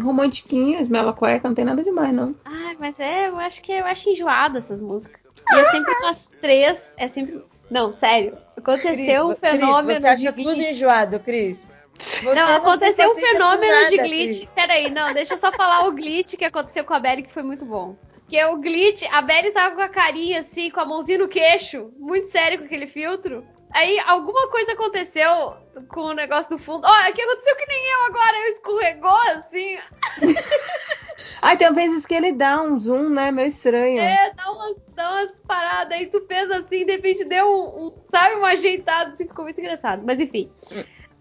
romantiquinhas, 0.03 0.89
mela 0.89 1.13
cueca, 1.13 1.49
não 1.49 1.55
tem 1.55 1.65
nada 1.65 1.83
demais, 1.83 2.15
não. 2.15 2.35
Ai, 2.45 2.77
mas 2.79 3.01
é, 3.01 3.29
eu 3.29 3.39
acho 3.39 3.63
que 3.63 3.73
eu 3.73 3.85
acho 3.87 4.09
enjoada 4.11 4.59
essas 4.59 4.81
músicas. 4.81 5.21
E 5.53 5.57
é 5.57 5.65
sempre 5.71 5.95
umas 5.95 6.31
três, 6.41 6.95
é 6.97 7.09
sempre. 7.09 7.43
Não, 7.71 7.93
sério. 7.93 8.37
Aconteceu 8.57 9.25
um 9.25 9.29
Cris, 9.35 9.41
fenômeno 9.41 10.01
você 10.01 10.07
acha 10.07 10.33
de 10.33 10.45
tudo 10.45 10.61
enjoado, 10.63 11.19
Cris? 11.21 11.63
Você 12.03 12.35
Não, 12.35 12.57
aconteceu 12.57 13.11
um 13.11 13.15
fenômeno 13.15 13.89
de 13.89 13.97
glitch. 13.99 14.39
Cris. 14.39 14.49
Peraí, 14.55 14.91
não, 14.91 15.15
deixa 15.15 15.35
eu 15.35 15.39
só 15.39 15.53
falar 15.53 15.87
o 15.87 15.93
glitch 15.93 16.35
que 16.35 16.45
aconteceu 16.45 16.85
com 16.85 16.95
a 16.95 16.99
Belly, 16.99 17.23
que 17.23 17.33
foi 17.33 17.43
muito 17.43 17.65
bom. 17.65 17.97
Porque 18.13 18.43
o 18.45 18.57
glitch, 18.57 19.03
a 19.13 19.23
Belly 19.23 19.53
tava 19.53 19.77
com 19.77 19.83
a 19.83 19.89
carinha 19.89 20.41
assim, 20.41 20.71
com 20.71 20.81
a 20.81 20.85
mãozinha 20.85 21.19
no 21.19 21.29
queixo, 21.29 21.93
muito 21.97 22.29
sério 22.29 22.59
com 22.59 22.65
aquele 22.65 22.87
filtro. 22.87 23.47
Aí 23.73 23.99
alguma 24.01 24.49
coisa 24.49 24.73
aconteceu 24.73 25.57
com 25.89 26.01
o 26.03 26.13
negócio 26.13 26.51
do 26.51 26.59
fundo. 26.59 26.87
Ó, 26.87 26.93
aqui 27.09 27.23
aconteceu 27.23 27.57
que 27.57 27.67
nem 27.67 27.91
eu 27.93 28.05
agora, 28.07 28.37
eu 28.39 28.53
escorregou 28.53 29.19
assim. 29.35 29.79
Ai, 31.41 31.57
tem 31.57 31.73
vezes 31.73 32.05
que 32.05 32.15
ele 32.15 32.33
dá 32.33 32.63
um 32.63 32.79
zoom, 32.79 33.09
né? 33.09 33.31
Meio 33.31 33.49
estranho. 33.49 33.99
É, 33.99 34.33
dá 34.35 34.51
umas, 34.51 34.77
dá 34.95 35.11
umas 35.11 35.41
paradas 35.41 35.99
aí, 35.99 36.07
tu 36.07 36.21
pensa 36.23 36.57
assim, 36.57 36.85
de 36.85 36.93
repente 36.93 37.25
deu 37.25 37.47
um, 37.47 37.87
um, 37.87 37.93
sabe, 38.11 38.37
um 38.37 38.45
ajeitado, 38.45 39.13
assim, 39.13 39.27
ficou 39.27 39.45
muito 39.45 39.59
engraçado. 39.59 40.03
Mas 40.05 40.21
enfim. 40.21 40.51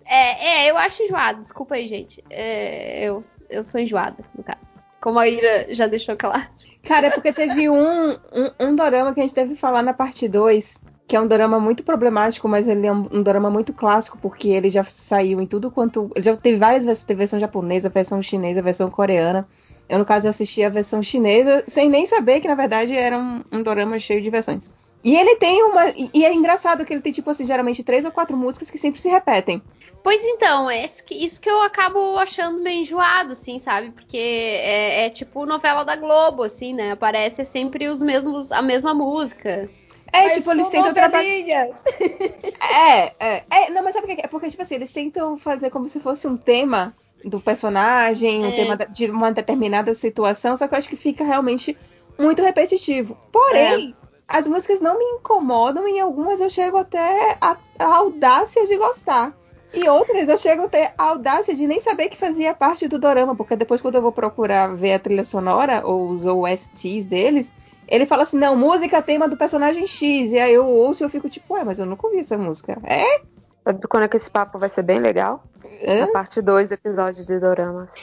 É, 0.05 0.65
é, 0.65 0.71
eu 0.71 0.77
acho 0.77 1.03
enjoado, 1.03 1.43
desculpa 1.43 1.75
aí, 1.75 1.87
gente. 1.87 2.23
É, 2.29 3.03
eu, 3.05 3.21
eu 3.49 3.63
sou 3.63 3.79
enjoada, 3.79 4.23
no 4.35 4.43
caso. 4.43 4.59
Como 5.01 5.19
a 5.19 5.27
Ira 5.27 5.73
já 5.73 5.87
deixou 5.87 6.15
claro. 6.15 6.47
Cara, 6.83 7.07
é 7.07 7.09
porque 7.11 7.31
teve 7.31 7.69
um, 7.69 8.11
um, 8.11 8.51
um 8.59 8.75
dorama 8.75 9.13
que 9.13 9.19
a 9.19 9.23
gente 9.23 9.35
deve 9.35 9.55
falar 9.55 9.83
na 9.83 9.93
parte 9.93 10.27
2, 10.27 10.81
que 11.07 11.15
é 11.15 11.21
um 11.21 11.27
dorama 11.27 11.59
muito 11.59 11.83
problemático, 11.83 12.47
mas 12.47 12.67
ele 12.67 12.87
é 12.87 12.91
um, 12.91 13.07
um 13.11 13.23
dorama 13.23 13.49
muito 13.49 13.73
clássico, 13.73 14.17
porque 14.17 14.49
ele 14.49 14.69
já 14.69 14.83
saiu 14.83 15.39
em 15.41 15.45
tudo 15.45 15.71
quanto. 15.71 16.09
Ele 16.15 16.25
já 16.25 16.35
teve 16.37 16.57
várias 16.57 16.83
versões, 16.83 17.05
teve 17.05 17.19
versão 17.19 17.39
japonesa, 17.39 17.89
versão 17.89 18.21
chinesa, 18.21 18.61
versão 18.61 18.89
coreana. 18.89 19.47
Eu, 19.87 19.99
no 19.99 20.05
caso, 20.05 20.27
assisti 20.27 20.63
a 20.63 20.69
versão 20.69 21.03
chinesa, 21.03 21.63
sem 21.67 21.89
nem 21.89 22.05
saber 22.05 22.39
que, 22.39 22.47
na 22.47 22.55
verdade, 22.55 22.95
era 22.95 23.17
um, 23.17 23.43
um 23.51 23.61
dorama 23.61 23.99
cheio 23.99 24.21
de 24.21 24.29
versões. 24.29 24.71
E 25.03 25.15
ele 25.15 25.35
tem 25.37 25.63
uma. 25.63 25.89
E, 25.89 26.23
é 26.23 26.33
engraçado 26.33 26.85
que 26.85 26.93
ele 26.93 27.01
tem, 27.01 27.11
tipo 27.11 27.29
assim, 27.29 27.45
geralmente 27.45 27.83
três 27.83 28.05
ou 28.05 28.11
quatro 28.11 28.37
músicas 28.37 28.69
que 28.69 28.77
sempre 28.77 29.01
se 29.01 29.09
repetem. 29.09 29.61
Pois 30.03 30.23
então, 30.23 30.69
é 30.69 30.85
isso 30.85 31.03
que- 31.03 31.15
isso 31.25 31.39
que 31.41 31.49
eu 31.49 31.61
acabo 31.63 32.17
achando 32.17 32.61
meio 32.61 32.81
enjoado, 32.81 33.33
assim, 33.33 33.59
sabe? 33.59 33.91
Porque 33.91 34.17
é, 34.17 35.05
é 35.05 35.09
tipo 35.09 35.45
novela 35.45 35.83
da 35.83 35.95
Globo, 35.95 36.43
assim, 36.43 36.73
né? 36.73 36.91
Aparece 36.91 37.43
sempre 37.45 37.87
os 37.87 38.01
mesmos, 38.01 38.51
a 38.51 38.61
mesma 38.61 38.93
música. 38.93 39.69
É, 40.13 40.25
Mas 40.25 40.37
tipo, 40.37 40.51
eles 40.51 40.69
tentam 40.69 40.93
trabalhar. 40.93 41.69
É, 42.73 43.13
é, 43.19 43.43
é, 43.49 43.69
não, 43.71 43.83
mas 43.83 43.93
sabe 43.93 44.05
o 44.05 44.15
que 44.15 44.21
é? 44.21 44.25
É 44.25 44.27
porque, 44.27 44.49
tipo 44.49 44.61
assim, 44.61 44.75
eles 44.75 44.91
tentam 44.91 45.37
fazer 45.37 45.69
como 45.69 45.87
se 45.89 45.99
fosse 45.99 46.27
um 46.27 46.37
tema 46.37 46.93
do 47.23 47.39
personagem, 47.39 48.43
um 48.43 48.49
É. 48.49 48.51
tema 48.51 48.75
da- 48.77 48.85
de 48.85 49.09
uma 49.09 49.31
determinada 49.31 49.93
situação, 49.93 50.55
só 50.57 50.67
que 50.67 50.73
eu 50.73 50.77
acho 50.77 50.89
que 50.89 50.95
fica 50.95 51.23
realmente 51.23 51.77
muito 52.19 52.41
repetitivo. 52.41 53.17
Porém, 53.31 53.95
as 54.31 54.47
músicas 54.47 54.79
não 54.79 54.97
me 54.97 55.03
incomodam 55.03 55.87
e 55.87 55.97
em 55.97 55.99
algumas 55.99 56.39
eu 56.39 56.49
chego 56.49 56.77
até 56.77 57.37
a, 57.41 57.57
a 57.77 57.95
audácia 57.97 58.65
de 58.65 58.77
gostar. 58.77 59.33
E 59.73 59.87
outras 59.87 60.27
eu 60.27 60.37
chego 60.37 60.63
até 60.63 60.93
a 60.97 61.03
audácia 61.03 61.55
de 61.55 61.65
nem 61.65 61.79
saber 61.79 62.09
que 62.09 62.17
fazia 62.17 62.53
parte 62.53 62.87
do 62.87 62.99
dorama, 62.99 63.35
porque 63.35 63.55
depois 63.55 63.79
quando 63.79 63.95
eu 63.95 64.01
vou 64.01 64.11
procurar 64.11 64.75
ver 64.75 64.93
a 64.93 64.99
trilha 64.99 65.23
sonora 65.23 65.85
ou 65.85 66.09
os 66.09 66.25
OSTs 66.25 67.05
deles, 67.05 67.53
ele 67.87 68.05
fala 68.05 68.23
assim, 68.23 68.37
não, 68.37 68.55
música 68.55 69.01
tema 69.01 69.27
do 69.29 69.37
personagem 69.37 69.87
X. 69.87 70.31
E 70.31 70.39
aí 70.39 70.53
eu 70.53 70.65
ouço 70.65 71.03
e 71.03 71.05
eu 71.05 71.09
fico 71.09 71.29
tipo, 71.29 71.53
ué, 71.53 71.63
mas 71.63 71.79
eu 71.79 71.85
nunca 71.85 72.07
ouvi 72.07 72.19
essa 72.19 72.37
música. 72.37 72.77
É? 72.83 73.21
Sabe 73.63 73.87
quando 73.87 74.03
é 74.03 74.07
que 74.07 74.17
esse 74.17 74.29
papo 74.29 74.59
vai 74.59 74.69
ser 74.69 74.81
bem 74.81 74.99
legal? 74.99 75.43
Hã? 75.87 76.03
A 76.05 76.07
parte 76.07 76.41
2 76.41 76.69
do 76.69 76.73
episódio 76.73 77.25
de 77.25 77.39
Doramas. 77.39 77.89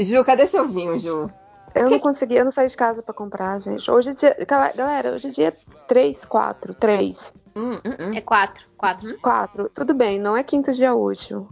Ju, 0.00 0.24
cadê 0.24 0.46
seu 0.46 0.66
vinho, 0.68 0.98
Ju? 0.98 1.30
Eu 1.74 1.90
não 1.90 1.98
consegui, 1.98 2.34
eu 2.36 2.44
não 2.44 2.50
saí 2.50 2.68
de 2.68 2.76
casa 2.76 3.02
pra 3.02 3.14
comprar, 3.14 3.58
gente. 3.60 3.90
Hoje 3.90 4.10
é 4.10 4.14
dia. 4.14 4.36
Galera, 4.46 5.14
hoje 5.14 5.28
é 5.28 5.30
dia 5.30 5.52
3, 5.86 6.24
4, 6.24 6.74
3. 6.74 7.32
Hum, 7.56 7.74
hum, 7.84 7.96
hum. 8.00 8.12
É 8.14 8.20
quatro, 8.20 8.66
quatro. 8.76 9.18
4. 9.20 9.70
Tudo 9.74 9.94
bem, 9.94 10.18
não 10.18 10.36
é 10.36 10.42
quinto 10.42 10.72
dia 10.72 10.94
útil. 10.94 11.48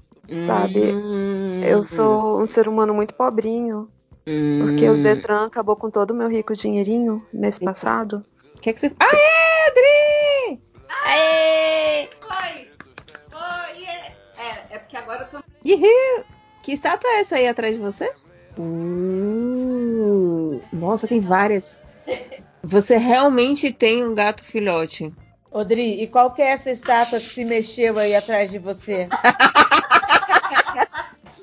Sabe? 0.47 0.93
Hum, 0.93 1.63
Eu 1.63 1.85
sou 1.85 2.43
um 2.43 2.47
ser 2.47 2.69
humano 2.69 2.93
muito 2.93 3.15
pobrinho. 3.15 3.89
Porque 4.61 4.89
o 4.89 5.01
Detran 5.01 5.47
acabou 5.47 5.77
com 5.77 5.89
todo 5.89 6.11
o 6.11 6.15
meu 6.15 6.29
rico 6.29 6.57
dinheirinho 6.57 7.25
mês 7.33 7.61
passado. 7.61 8.25
O 8.57 8.61
que 8.61 8.71
é 8.71 8.73
que 8.73 8.81
você. 8.81 8.87
Aê, 8.99 9.69
Adri! 9.71 10.63
Aê! 11.05 12.09
Oi! 12.25 12.71
Oi! 13.33 13.85
É, 14.37 14.75
é 14.75 14.79
porque 14.81 14.97
agora 14.97 15.29
eu 15.33 15.41
tô. 15.41 15.47
Uhul! 15.65 16.25
Que 16.65 16.73
estátua 16.73 17.09
é 17.09 17.21
essa 17.21 17.37
aí 17.37 17.47
atrás 17.47 17.77
de 17.77 17.81
você? 17.81 18.13
Uh, 18.59 19.56
nossa, 20.73 21.07
tem 21.07 21.21
várias. 21.21 21.81
Você 22.63 22.97
realmente 22.97 23.73
tem 23.73 24.05
um 24.05 24.15
gato 24.15 24.43
filhote. 24.43 25.13
Odri, 25.51 26.03
e 26.03 26.07
qual 26.07 26.33
que 26.33 26.43
é 26.43 26.49
essa 26.49 26.71
estátua 26.71 27.19
que 27.19 27.29
se 27.29 27.45
mexeu 27.45 27.99
aí 27.99 28.15
atrás 28.15 28.51
de 28.51 28.59
você? 28.59 29.09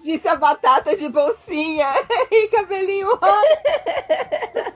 Disse 0.04 0.28
a 0.28 0.36
batata 0.36 0.96
de 0.96 1.08
bolsinha 1.08 1.88
e 2.30 2.48
cabelinho 2.50 3.16
rosa. 3.16 4.74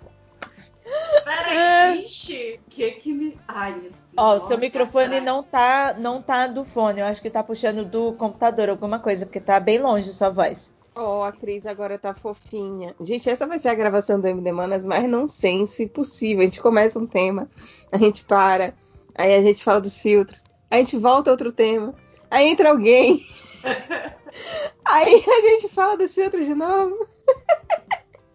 Peraí, 1.23 2.05
ixi, 2.05 2.59
que 2.69 2.91
que 2.91 3.13
me. 3.13 3.37
Ai, 3.47 3.75
meu. 3.75 3.91
Ó, 4.15 4.35
o 4.35 4.39
seu 4.39 4.57
microfone 4.57 5.19
caralho. 5.19 5.25
não 5.25 5.43
tá, 5.43 5.95
não 5.97 6.21
tá 6.21 6.47
do 6.47 6.63
fone. 6.63 7.01
Eu 7.01 7.05
acho 7.05 7.21
que 7.21 7.29
tá 7.29 7.43
puxando 7.43 7.85
do 7.85 8.13
computador, 8.13 8.69
alguma 8.69 8.99
coisa, 8.99 9.25
porque 9.25 9.39
tá 9.39 9.59
bem 9.59 9.79
longe 9.79 10.11
sua 10.13 10.29
voz. 10.29 10.73
Oh, 10.99 11.21
a 11.21 11.31
Cris 11.31 11.67
agora 11.67 11.99
tá 11.99 12.11
fofinha. 12.11 12.95
Gente, 12.99 13.29
essa 13.29 13.45
vai 13.45 13.59
ser 13.59 13.69
a 13.69 13.75
gravação 13.75 14.19
do 14.19 14.27
MD 14.27 14.51
Manas 14.51 14.83
mais 14.83 15.07
nonsense 15.07 15.85
possível. 15.85 16.41
A 16.41 16.45
gente 16.45 16.59
começa 16.59 16.97
um 16.97 17.05
tema, 17.05 17.47
a 17.91 17.99
gente 17.99 18.25
para, 18.25 18.73
aí 19.13 19.35
a 19.35 19.41
gente 19.43 19.63
fala 19.63 19.79
dos 19.79 19.99
filtros, 19.99 20.43
a 20.71 20.77
gente 20.77 20.97
volta 20.97 21.29
a 21.29 21.33
outro 21.33 21.51
tema, 21.51 21.93
aí 22.31 22.47
entra 22.47 22.71
alguém, 22.71 23.23
aí 24.83 25.23
a 25.27 25.41
gente 25.41 25.69
fala 25.69 25.95
dos 25.95 26.15
filtros 26.15 26.47
de 26.47 26.55
novo. 26.55 27.07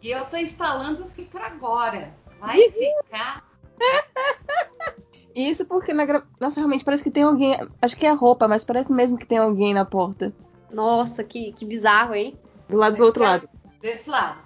E 0.00 0.12
eu 0.12 0.24
tô 0.26 0.36
instalando 0.36 1.06
o 1.06 1.10
filtro 1.10 1.42
agora. 1.42 2.14
Vai 2.38 2.58
ficar. 2.70 3.44
Isso 5.34 5.66
porque 5.66 5.92
na 5.92 6.04
gra... 6.04 6.22
Nossa, 6.38 6.60
realmente 6.60 6.84
parece 6.84 7.02
que 7.02 7.10
tem 7.10 7.24
alguém. 7.24 7.56
Acho 7.80 7.96
que 7.96 8.06
é 8.06 8.12
roupa, 8.12 8.46
mas 8.46 8.62
parece 8.62 8.92
mesmo 8.92 9.18
que 9.18 9.26
tem 9.26 9.38
alguém 9.38 9.74
na 9.74 9.84
porta. 9.84 10.32
Nossa, 10.70 11.24
que, 11.24 11.52
que 11.52 11.64
bizarro, 11.64 12.14
hein? 12.14 12.38
Do 12.72 12.78
lado 12.78 12.96
do 12.96 13.04
outro 13.04 13.22
lado. 13.22 13.48
Desse 13.80 14.10
lado. 14.10 14.38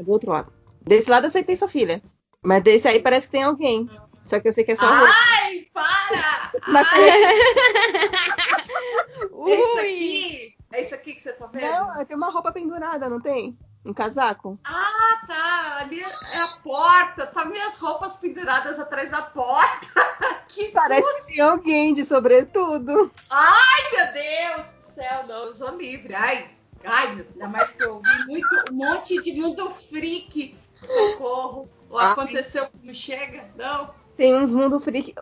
Do 0.00 0.10
outro 0.10 0.30
lado. 0.30 0.52
Desse 0.82 1.10
lado 1.10 1.26
eu 1.26 1.30
sei 1.30 1.42
que 1.42 1.48
tem 1.48 1.56
sua 1.56 1.68
filha. 1.68 2.02
Mas 2.42 2.62
desse 2.62 2.86
aí 2.88 3.00
parece 3.00 3.26
que 3.26 3.32
tem 3.32 3.42
alguém. 3.42 3.88
Só 4.26 4.40
que 4.40 4.48
eu 4.48 4.52
sei 4.52 4.64
que 4.64 4.72
é 4.72 4.76
só. 4.76 4.86
Ai, 4.86 5.66
para! 5.72 6.52
Mas- 6.68 6.92
É 6.92 7.30
isso 9.54 9.78
aqui? 9.78 10.54
É 10.72 10.80
isso 10.82 10.94
aqui 10.94 11.14
que 11.14 11.22
você 11.22 11.32
tá 11.32 11.46
vendo? 11.46 11.70
Não, 11.70 12.04
tem 12.04 12.16
uma 12.16 12.30
roupa 12.30 12.52
pendurada, 12.52 13.08
não 13.08 13.20
tem? 13.20 13.56
Um 13.84 13.92
casaco? 13.92 14.58
Ah, 14.64 15.20
tá. 15.26 15.76
Ali 15.80 16.00
é 16.00 16.38
a 16.40 16.48
porta. 16.62 17.26
Tá 17.26 17.44
minhas 17.44 17.76
roupas 17.78 18.16
penduradas 18.16 18.78
atrás 18.78 19.10
da 19.10 19.22
porta. 19.22 19.86
Que 20.48 20.70
Parece 20.70 21.02
susto! 21.02 21.26
que 21.26 21.32
tem 21.34 21.42
alguém 21.44 21.94
de 21.94 22.04
sobretudo. 22.04 23.10
Ai, 23.28 23.82
meu 23.92 24.12
Deus 24.12 24.68
do 24.68 24.82
céu. 24.82 25.26
Não, 25.26 25.46
eu 25.46 25.52
sou 25.52 25.76
livre. 25.76 26.14
Ai, 26.14 26.48
ai, 26.84 27.14
meu, 27.14 27.26
ainda 27.32 27.48
mais 27.48 27.72
que 27.72 27.82
eu 27.82 28.00
vi 28.00 28.26
muito, 28.26 28.48
um 28.70 28.74
monte 28.74 29.20
de 29.22 29.32
mundo 29.32 29.70
freak. 29.88 30.56
Socorro. 30.84 31.68
Ou 31.88 31.98
Ai. 31.98 32.12
aconteceu 32.12 32.66
como 32.66 32.94
chega? 32.94 33.44
Não. 33.56 33.90
Tem 34.16 34.34
uns 34.34 34.52
mundo 34.52 34.78
freak. 34.78 35.14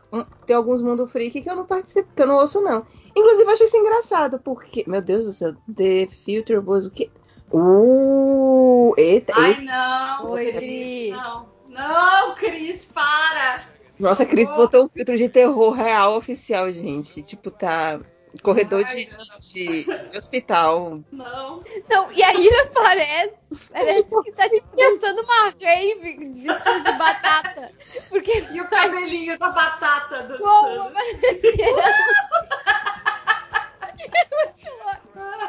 tem 0.46 0.56
alguns 0.56 0.82
mundo 0.82 1.06
freak 1.06 1.40
que 1.40 1.48
eu 1.48 1.56
não 1.56 1.64
participo, 1.64 2.12
que 2.14 2.22
eu 2.22 2.26
não 2.26 2.36
ouço, 2.36 2.60
não. 2.60 2.84
Inclusive, 3.16 3.44
eu 3.44 3.52
acho 3.52 3.64
isso 3.64 3.76
engraçado, 3.76 4.38
porque. 4.38 4.84
Meu 4.86 5.00
Deus 5.00 5.24
do 5.24 5.32
céu, 5.32 5.54
The 5.74 6.08
Future 6.08 6.58
was 6.58 6.86
o 6.86 6.90
quê? 6.90 7.10
Uh, 7.50 8.94
eita, 8.96 9.32
Ai, 9.36 9.50
eita. 9.50 9.62
não, 9.62 10.30
Oi, 10.30 10.52
Cris, 10.52 11.10
não. 11.10 11.48
Não, 11.68 12.34
Cris, 12.34 12.86
para! 12.86 13.64
Nossa, 13.98 14.26
Cris 14.26 14.50
botou 14.52 14.84
um 14.84 14.88
filtro 14.88 15.16
de 15.16 15.28
terror 15.28 15.70
real 15.70 16.16
oficial, 16.16 16.70
gente. 16.72 17.22
Tipo, 17.22 17.50
tá. 17.50 18.00
Corredor 18.42 18.84
de, 18.84 19.06
de- 19.40 19.84
de 19.84 20.16
hospital. 20.16 21.00
Não. 21.12 21.62
Não, 21.90 22.12
e 22.12 22.22
a 22.22 22.32
Ira 22.34 22.66
parece, 22.72 23.32
parece 23.70 24.04
que 24.24 24.32
tá 24.32 24.48
tipo 24.48 24.66
dançando 24.76 25.22
uma 25.22 25.50
rave 25.60 26.16
vestida 26.16 26.80
de 26.80 26.92
batata. 26.98 27.70
Porque 28.08 28.44
E 28.52 28.60
o 28.60 28.68
cabelinho 28.68 29.38
da 29.38 29.50
batata 29.50 30.22
dançando. 30.22 30.38
como 30.42 30.90
parecia. 30.92 31.66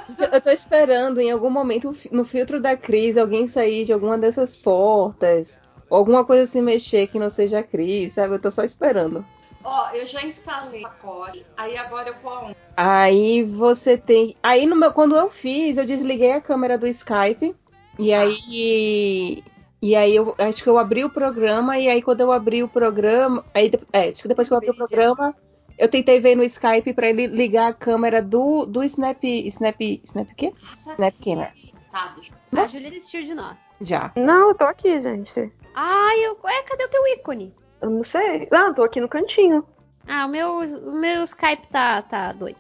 Gente, 0.10 0.34
Eu 0.34 0.42
tô 0.42 0.50
esperando 0.50 1.20
em 1.22 1.32
algum 1.32 1.50
momento 1.50 1.96
no 2.12 2.24
filtro 2.26 2.60
da 2.60 2.76
Cris 2.76 3.18
alguém 3.18 3.48
sair 3.48 3.86
de 3.86 3.94
alguma 3.94 4.18
dessas 4.18 4.56
portas. 4.56 5.62
Ou 5.90 5.98
alguma 5.98 6.26
coisa 6.26 6.46
se 6.48 6.62
mexer 6.62 7.08
que 7.08 7.20
não 7.20 7.30
seja 7.30 7.60
a 7.60 7.64
Cris, 7.64 8.14
sabe? 8.14 8.34
Eu 8.36 8.40
tô 8.42 8.52
só 8.52 8.64
esperando. 8.64 9.26
Ó, 9.64 9.90
eu 9.92 10.06
já 10.06 10.22
instalei 10.24 10.82
o 10.82 10.84
pacote, 10.84 11.46
aí 11.56 11.78
agora 11.78 12.10
eu 12.10 12.16
vou 12.22 12.34
aonde? 12.34 12.56
Aí 12.76 13.44
você 13.44 13.98
tem. 13.98 14.36
Aí 14.44 14.66
no 14.66 14.76
meu, 14.76 14.92
quando 14.92 15.16
eu 15.16 15.30
fiz, 15.30 15.78
eu 15.78 15.86
desliguei 15.86 16.34
a 16.34 16.42
câmera 16.42 16.78
do 16.78 16.88
Skype. 16.88 17.56
E 17.98 18.14
aí. 18.14 19.44
E 19.82 19.96
aí 19.96 20.16
eu 20.16 20.36
acho 20.38 20.64
que 20.64 20.70
eu 20.70 20.78
abri 20.78 21.04
o 21.06 21.10
programa. 21.10 21.78
E 21.78 21.88
aí 21.88 22.02
quando 22.02 22.22
eu 22.22 22.32
abri 22.32 22.64
o 22.64 22.68
programa. 22.68 23.46
Aí, 23.54 23.72
é, 23.94 24.10
acho 24.10 24.22
que 24.22 24.28
depois 24.28 24.48
que 24.48 24.54
eu 24.54 24.58
abri 24.58 24.70
o 24.70 24.76
programa, 24.76 25.36
eu 25.78 25.88
tentei 25.88 26.20
ver 26.20 26.36
no 26.36 26.44
Skype 26.44 26.94
pra 26.94 27.10
ele 27.10 27.28
ligar 27.28 27.70
a 27.70 27.74
câmera 27.74 28.22
do, 28.22 28.66
do 28.66 28.84
Snap. 28.84 29.24
Snap. 29.24 29.82
Snap 30.04 30.30
o 30.30 30.36
quê? 30.36 30.54
Snap 30.74 31.16
Camera. 31.24 31.54
Tá, 31.92 32.16
deixa 32.16 32.34
A 32.52 32.66
Júlia 32.66 32.90
desistiu 32.90 33.24
de 33.24 33.34
nós. 33.34 33.58
Já. 33.80 34.12
Não, 34.16 34.50
eu 34.50 34.56
tô 34.56 34.66
aqui, 34.66 35.00
gente. 35.00 35.52
Ai, 35.76 36.26
eu. 36.26 36.38
Ué, 36.44 36.64
cadê 36.64 36.86
o 36.86 36.90
teu 36.90 37.08
ícone? 37.08 37.54
Eu 37.84 37.90
não 37.90 38.04
sei. 38.04 38.48
Ah, 38.52 38.68
eu 38.68 38.74
tô 38.74 38.82
aqui 38.84 39.02
no 39.02 39.10
cantinho. 39.10 39.66
Ah, 40.08 40.26
o 40.26 40.30
meu, 40.30 40.60
o 40.60 41.00
meu 41.00 41.24
Skype 41.24 41.68
tá, 41.68 42.02
tá 42.02 42.32
doido. 42.32 42.58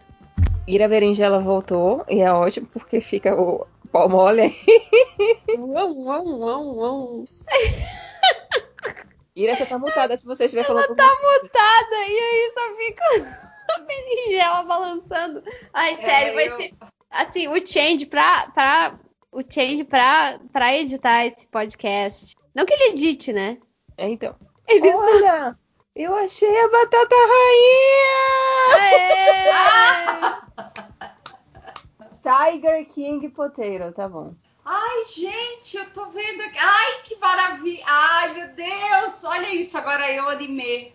Ira 0.68 0.88
Berinjela 0.88 1.40
voltou. 1.40 2.06
E 2.10 2.20
é 2.22 2.32
ótimo 2.32 2.68
porque 2.74 3.00
fica 3.02 3.34
o 3.34 3.66
pau 3.92 4.10
mole 4.10 4.42
aí. 4.42 4.56
Uau, 5.58 5.94
uau, 5.94 6.26
uau, 6.40 6.76
uau. 6.78 7.26
Ira, 9.36 9.56
você 9.56 9.66
tá 9.66 9.80
mutada 9.80 10.16
se 10.18 10.26
você 10.26 10.46
estiver 10.46 10.64
falando. 10.66 10.96
Tá 10.96 11.08
mutada 11.08 11.96
e 11.96 12.20
aí 12.20 12.52
só 12.54 12.76
fica 12.78 13.40
a 13.76 13.80
berinjela 13.80 14.64
balançando. 14.64 15.44
Ai, 15.74 15.98
sério, 15.98 16.36
vai 16.36 16.50
eu- 16.50 16.58
ser. 16.58 16.74
Assim, 17.10 17.48
o 17.48 17.66
change 17.66 18.06
pra. 18.06 18.50
pra 18.54 19.00
o 19.32 19.42
change 19.42 19.84
pra, 19.84 20.40
pra 20.52 20.76
editar 20.76 21.26
esse 21.26 21.48
podcast. 21.48 22.36
Não 22.54 22.66
que 22.66 22.74
ele 22.74 22.92
edite, 22.94 23.34
né? 23.34 23.58
É, 23.98 24.08
então. 24.08 24.36
Olha! 24.70 25.58
Eu 25.96 26.16
achei 26.16 26.60
a 26.60 26.68
batata 26.70 27.16
rainha! 27.16 28.04
Tiger 32.24 32.86
King 32.88 33.30
Potato, 33.30 33.94
tá 33.96 34.08
bom. 34.08 34.34
Ai, 34.66 35.04
gente, 35.06 35.76
eu 35.76 35.90
tô 35.92 36.06
vendo 36.06 36.42
aqui. 36.42 36.58
Ai, 36.58 37.02
que 37.04 37.18
maravilha. 37.18 37.84
Ai, 37.86 38.34
meu 38.34 38.48
Deus. 38.56 39.24
Olha 39.26 39.54
isso, 39.54 39.78
agora 39.78 40.10
eu 40.12 40.30
animei. 40.30 40.94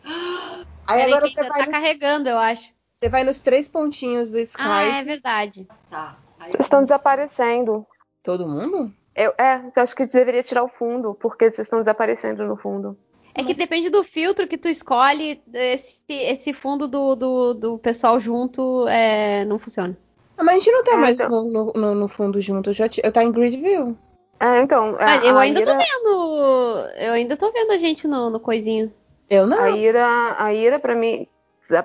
Aí 0.86 1.00
Peraí, 1.00 1.12
agora 1.12 1.28
você 1.28 1.34
tá 1.44 1.66
no- 1.66 1.70
carregando, 1.70 2.28
eu 2.30 2.38
acho. 2.38 2.72
você 2.98 3.10
vai 3.10 3.24
nos 3.24 3.40
três 3.40 3.68
pontinhos 3.68 4.30
do 4.32 4.38
Skype. 4.38 4.66
Ah, 4.66 4.82
é 4.84 5.04
verdade. 5.04 5.68
Tá. 5.90 6.16
Aí 6.40 6.50
Vocês 6.50 6.64
estão 6.64 6.82
desaparecendo. 6.82 7.86
Todo 8.22 8.48
mundo? 8.48 8.90
Eu, 9.14 9.34
é, 9.36 9.60
eu 9.76 9.82
acho 9.82 9.94
que 9.94 10.06
deveria 10.06 10.42
tirar 10.42 10.62
o 10.64 10.68
fundo, 10.68 11.14
porque 11.14 11.50
vocês 11.50 11.66
estão 11.66 11.80
desaparecendo 11.80 12.46
no 12.46 12.56
fundo. 12.56 12.98
É 13.34 13.44
que 13.44 13.54
depende 13.54 13.88
do 13.90 14.02
filtro 14.02 14.48
que 14.48 14.58
tu 14.58 14.68
escolhe, 14.68 15.40
esse, 15.54 16.02
esse 16.08 16.52
fundo 16.52 16.88
do, 16.88 17.14
do, 17.14 17.54
do 17.54 17.78
pessoal 17.78 18.18
junto 18.18 18.86
é, 18.88 19.44
não 19.44 19.58
funciona. 19.58 19.96
Ah, 20.36 20.42
Mas 20.44 20.56
a 20.56 20.58
gente 20.58 20.72
não 20.72 20.84
tá 20.84 20.92
É, 20.92 20.96
mais 20.96 21.14
então. 21.20 21.28
no, 21.44 21.72
no- 21.72 21.94
no- 21.94 22.08
fundo 22.08 22.40
junto. 22.40 22.70
Eu, 22.70 22.74
já 22.74 22.88
ti- 22.88 23.00
eu 23.04 23.12
tá 23.12 23.22
em 23.22 23.30
grid 23.32 23.56
view. 23.56 23.96
É, 24.40 24.60
então. 24.60 24.96
a- 24.98 25.04
Mas 25.04 25.24
eu 25.24 25.36
a 25.36 25.40
ainda 25.40 25.62
tô 25.62 25.70
Ira- 25.70 25.78
vendo. 25.78 26.88
Eu 27.00 27.12
ainda 27.12 27.36
tô 27.36 27.50
vendo 27.52 27.72
a 27.72 27.76
gente 27.78 28.06
no, 28.08 28.30
no 28.30 28.40
coisinho. 28.40 28.92
Eu 29.28 29.46
não. 29.46 29.62
A 29.62 29.70
Ira, 29.70 30.36
a 30.38 30.54
Ira, 30.54 30.78
pra 30.78 30.94
mim, 30.94 31.26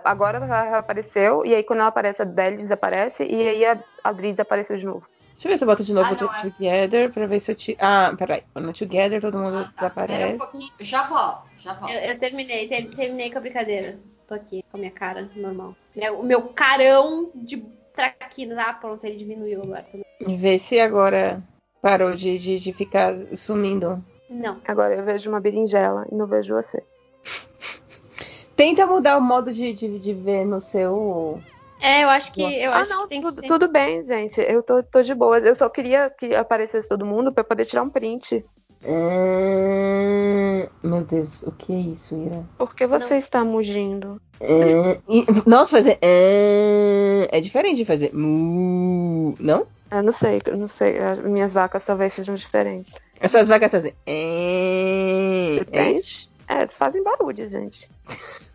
agora 0.06 0.38
ela 0.38 0.78
apareceu, 0.78 1.46
e 1.46 1.54
aí 1.54 1.64
quando 1.64 1.80
ela 1.80 1.90
aparece, 1.90 2.22
a 2.22 2.26
Deli 2.26 2.58
desaparece, 2.64 3.24
e 3.24 3.48
aí 3.48 3.66
a 3.66 3.78
Adri 4.04 4.32
desapareceu 4.32 4.78
de 4.78 4.86
novo. 4.86 5.06
Deixa 5.44 5.48
eu 5.48 5.52
ver 5.52 5.58
se 5.58 5.64
eu 5.64 5.68
boto 5.68 5.84
de 5.84 5.94
novo 5.94 6.08
Ah, 6.10 6.14
o 6.14 6.26
não, 6.26 6.34
é. 6.34 6.42
Together 6.42 7.12
pra 7.12 7.26
ver 7.28 7.40
se 7.42 7.52
eu 7.52 7.56
te. 7.56 7.76
Ah, 7.78 8.16
peraí. 8.18 8.44
No 8.56 8.72
Together 8.72 9.20
todo 9.20 9.38
mundo 9.38 9.58
Ah, 9.58 9.90
tá. 9.90 9.90
Pera 9.90 10.38
um. 10.38 10.60
Já 10.80 11.04
volto, 11.08 11.50
já 11.60 11.74
volto. 11.74 11.92
Eu, 11.92 12.00
eu 12.12 12.18
terminei, 12.18 12.68
ter- 12.70 12.90
terminei 12.96 13.30
com 13.30 13.40
a 13.40 13.42
brincadeira. 13.42 14.00
Tô 14.26 14.36
aqui 14.36 14.64
com 14.72 14.78
a 14.78 14.80
minha 14.80 14.92
cara 14.92 15.30
normal. 15.36 15.76
Meu- 15.94 16.20
O 16.22 16.24
meu 16.26 16.42
carão 16.54 17.30
de 17.36 17.62
traquinas. 17.94 18.58
Ah, 18.58 18.74
pronto, 18.74 19.04
ele 19.06 19.18
diminuiu 19.18 19.62
agora 19.64 19.84
também. 19.92 20.38
Ver 20.38 20.60
se 20.60 20.80
agora 20.80 21.44
parou 21.82 22.14
de, 22.16 22.40
de, 22.40 22.58
de 22.58 22.72
ficar 22.72 23.14
sumindo. 23.36 24.02
Não. 24.30 24.62
Agora 24.66 24.96
eu 24.96 25.04
vejo 25.04 25.30
uma 25.30 25.42
berinjela 25.42 26.06
e 26.10 26.16
não 26.16 26.26
vejo 26.26 26.56
você. 26.56 26.82
Tenta 28.56 28.86
mudar 28.88 29.18
o 29.18 29.22
modo 29.22 29.52
de, 29.52 29.74
de, 29.74 30.00
de 30.00 30.14
ver 30.14 30.46
no 30.46 30.62
seu. 30.62 31.42
É, 31.84 32.04
eu 32.06 32.10
acho 32.10 32.32
que 32.32 32.42
eu 32.42 32.72
ah, 32.72 32.78
acho 32.78 32.90
não, 32.92 33.02
que 33.04 33.10
tem 33.10 33.22
tudo, 33.22 33.36
que 33.36 33.42
ser. 33.42 33.48
tudo 33.48 33.68
bem, 33.68 34.06
gente. 34.06 34.40
Eu 34.40 34.64
tô, 34.64 34.82
tô 34.82 35.02
de 35.02 35.14
boa. 35.14 35.38
Eu 35.40 35.54
só 35.54 35.68
queria 35.68 36.10
que 36.10 36.34
aparecesse 36.34 36.88
todo 36.88 37.06
mundo 37.06 37.34
pra 37.34 37.42
eu 37.42 37.46
poder 37.48 37.66
tirar 37.66 37.84
um 37.84 37.90
print. 37.90 38.44
Hum, 38.86 40.66
Meu 40.82 41.02
Deus, 41.02 41.44
o 41.44 41.52
que 41.52 41.74
é 41.74 41.80
isso, 41.80 42.16
Ira? 42.16 42.44
Por 42.58 42.74
que 42.74 42.88
você 42.88 43.18
está 43.18 43.44
mugindo? 43.44 44.22
Hum, 44.42 45.26
Nossa, 45.46 45.72
fazer. 45.72 46.00
hum, 46.04 47.28
É 47.30 47.42
diferente 47.42 47.78
de 47.78 47.86
fazer. 47.86 48.14
mu, 48.14 49.36
Não? 49.40 49.68
Eu 49.92 50.04
não 50.04 50.12
sei, 50.14 50.42
não 50.58 50.68
sei. 50.70 50.98
As 51.00 51.20
minhas 51.20 51.52
vacas 51.54 51.84
talvez 51.86 52.14
sejam 52.14 52.36
diferentes. 52.36 52.92
Essas 53.20 53.48
vacas 53.50 53.72
fazem. 53.72 53.92
hum, 54.08 55.56
É? 55.56 55.60
Depende. 55.60 56.30
É, 56.48 56.68
fazem 56.68 57.04
barulho, 57.04 57.50
gente. 57.50 57.90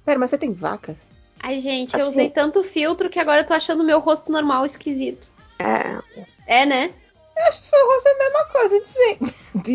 Pera, 0.04 0.18
mas 0.18 0.30
você 0.30 0.38
tem 0.38 0.52
vacas? 0.52 0.98
Ai, 1.40 1.60
gente, 1.60 1.98
eu 1.98 2.08
usei 2.08 2.30
tanto 2.30 2.62
filtro 2.62 3.08
que 3.08 3.18
agora 3.18 3.40
eu 3.42 3.46
tô 3.46 3.54
achando 3.54 3.84
meu 3.84 4.00
rosto 4.00 4.30
normal 4.30 4.66
esquisito. 4.66 5.30
É. 5.58 5.98
É, 6.46 6.66
né? 6.66 6.92
Eu 7.36 7.44
acho 7.44 7.62
que 7.62 7.68
seu 7.68 7.86
rosto 7.86 8.08
é 8.08 8.12
a 8.12 8.18
mesma 8.18 8.44
coisa, 8.46 8.84
dizer. 8.84 9.18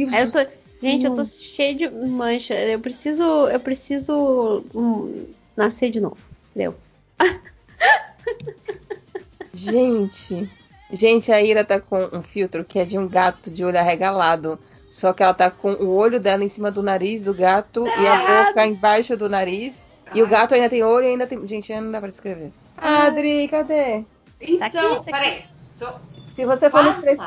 Aí 0.15 0.23
eu 0.23 0.31
tô. 0.31 0.39
Gente, 0.81 1.05
eu 1.05 1.13
tô 1.13 1.23
cheia 1.23 1.73
de 1.73 1.89
mancha. 1.89 2.53
Eu 2.53 2.79
preciso. 2.79 3.23
Eu 3.23 3.59
preciso 3.59 4.65
hum, 4.75 5.27
nascer 5.55 5.89
de 5.89 6.01
novo. 6.01 6.17
Deu. 6.53 6.75
Gente. 9.53 10.49
Gente, 10.91 11.31
a 11.31 11.41
Ira 11.41 11.63
tá 11.63 11.79
com 11.79 12.09
um 12.11 12.21
filtro 12.21 12.65
que 12.65 12.79
é 12.79 12.85
de 12.85 12.97
um 12.97 13.07
gato 13.07 13.49
de 13.49 13.63
olho 13.63 13.79
arregalado. 13.79 14.59
Só 14.91 15.13
que 15.13 15.23
ela 15.23 15.33
tá 15.33 15.49
com 15.49 15.71
o 15.71 15.95
olho 15.95 16.19
dela 16.19 16.43
em 16.43 16.49
cima 16.49 16.69
do 16.69 16.83
nariz 16.83 17.23
do 17.23 17.33
gato 17.33 17.87
e 17.87 18.07
a 18.07 18.45
boca 18.45 18.65
embaixo 18.65 19.17
do 19.17 19.27
nariz. 19.27 19.87
E 20.13 20.21
o 20.21 20.27
gato 20.27 20.53
ainda 20.53 20.69
tem 20.69 20.83
olho 20.83 21.05
e 21.05 21.09
ainda 21.09 21.25
tem. 21.27 21.45
Gente, 21.47 21.71
ainda 21.71 21.85
não 21.85 21.91
dá 21.91 21.99
pra 21.99 22.09
descrever. 22.09 22.51
Adri, 22.77 23.47
cadê? 23.47 24.03
Então, 24.41 24.65
aqui, 24.67 24.77
tá 24.77 24.93
aqui. 24.95 25.05
peraí. 25.05 25.45
Tô... 25.79 25.87
Se 26.35 26.45
você 26.45 26.69
for 26.69 26.83
nos 26.83 27.01
três. 27.01 27.19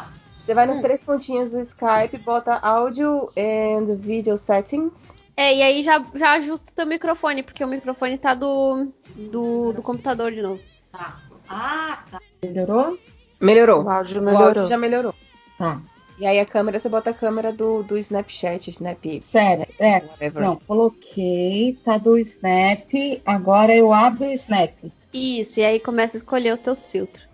Você 0.45 0.55
vai 0.55 0.67
nos 0.67 0.79
Hum. 0.79 0.83
três 0.83 1.01
pontinhos 1.03 1.51
do 1.51 1.61
Skype, 1.61 2.19
bota 2.25 2.55
áudio 2.55 3.29
and 3.37 3.97
video 3.97 4.39
settings. 4.39 4.93
É, 5.37 5.55
e 5.55 5.63
aí 5.63 5.83
já, 5.83 6.03
já 6.15 6.33
ajusta 6.35 6.71
o 6.71 6.75
teu 6.75 6.87
microfone, 6.87 7.43
porque 7.43 7.65
o 7.65 7.67
microfone 7.69 8.17
tá 8.17 8.33
do, 8.33 8.89
do, 9.17 9.73
do 9.73 9.83
computador 9.83 10.31
de 10.31 10.41
novo. 10.41 10.61
Tá. 10.93 11.17
Ah, 11.49 11.99
tá. 12.11 12.21
Melhorou? 12.43 12.97
Melhorou. 13.41 13.83
O 13.83 13.91
áudio 13.91 14.21
O 14.21 14.25
melhorou. 14.25 14.47
áudio 14.49 14.67
já 14.67 14.79
melhorou. 14.79 15.15
Tá. 15.59 15.81
E 16.19 16.27
aí 16.27 16.41
a 16.41 16.47
câmera, 16.47 16.81
você 16.81 16.89
bota 16.89 17.11
a 17.11 17.15
câmera 17.15 17.53
do, 17.53 17.83
do 17.83 17.99
Snapchat, 17.99 18.71
Snap. 18.71 19.05
Certo, 19.21 19.73
é. 19.79 19.99
Whatever. 19.99 20.43
Não, 20.43 20.57
coloquei, 20.57 21.79
tá 21.85 21.99
do 21.99 22.19
Snap. 22.19 22.89
Agora 23.27 23.77
eu 23.77 23.93
abro 23.93 24.27
o 24.29 24.33
Snap. 24.33 24.73
Isso, 25.13 25.61
e 25.61 25.65
aí 25.65 25.79
começa 25.79 26.17
a 26.17 26.19
escolher 26.19 26.55
os 26.55 26.61
teus 26.61 26.87
filtros. 26.87 27.27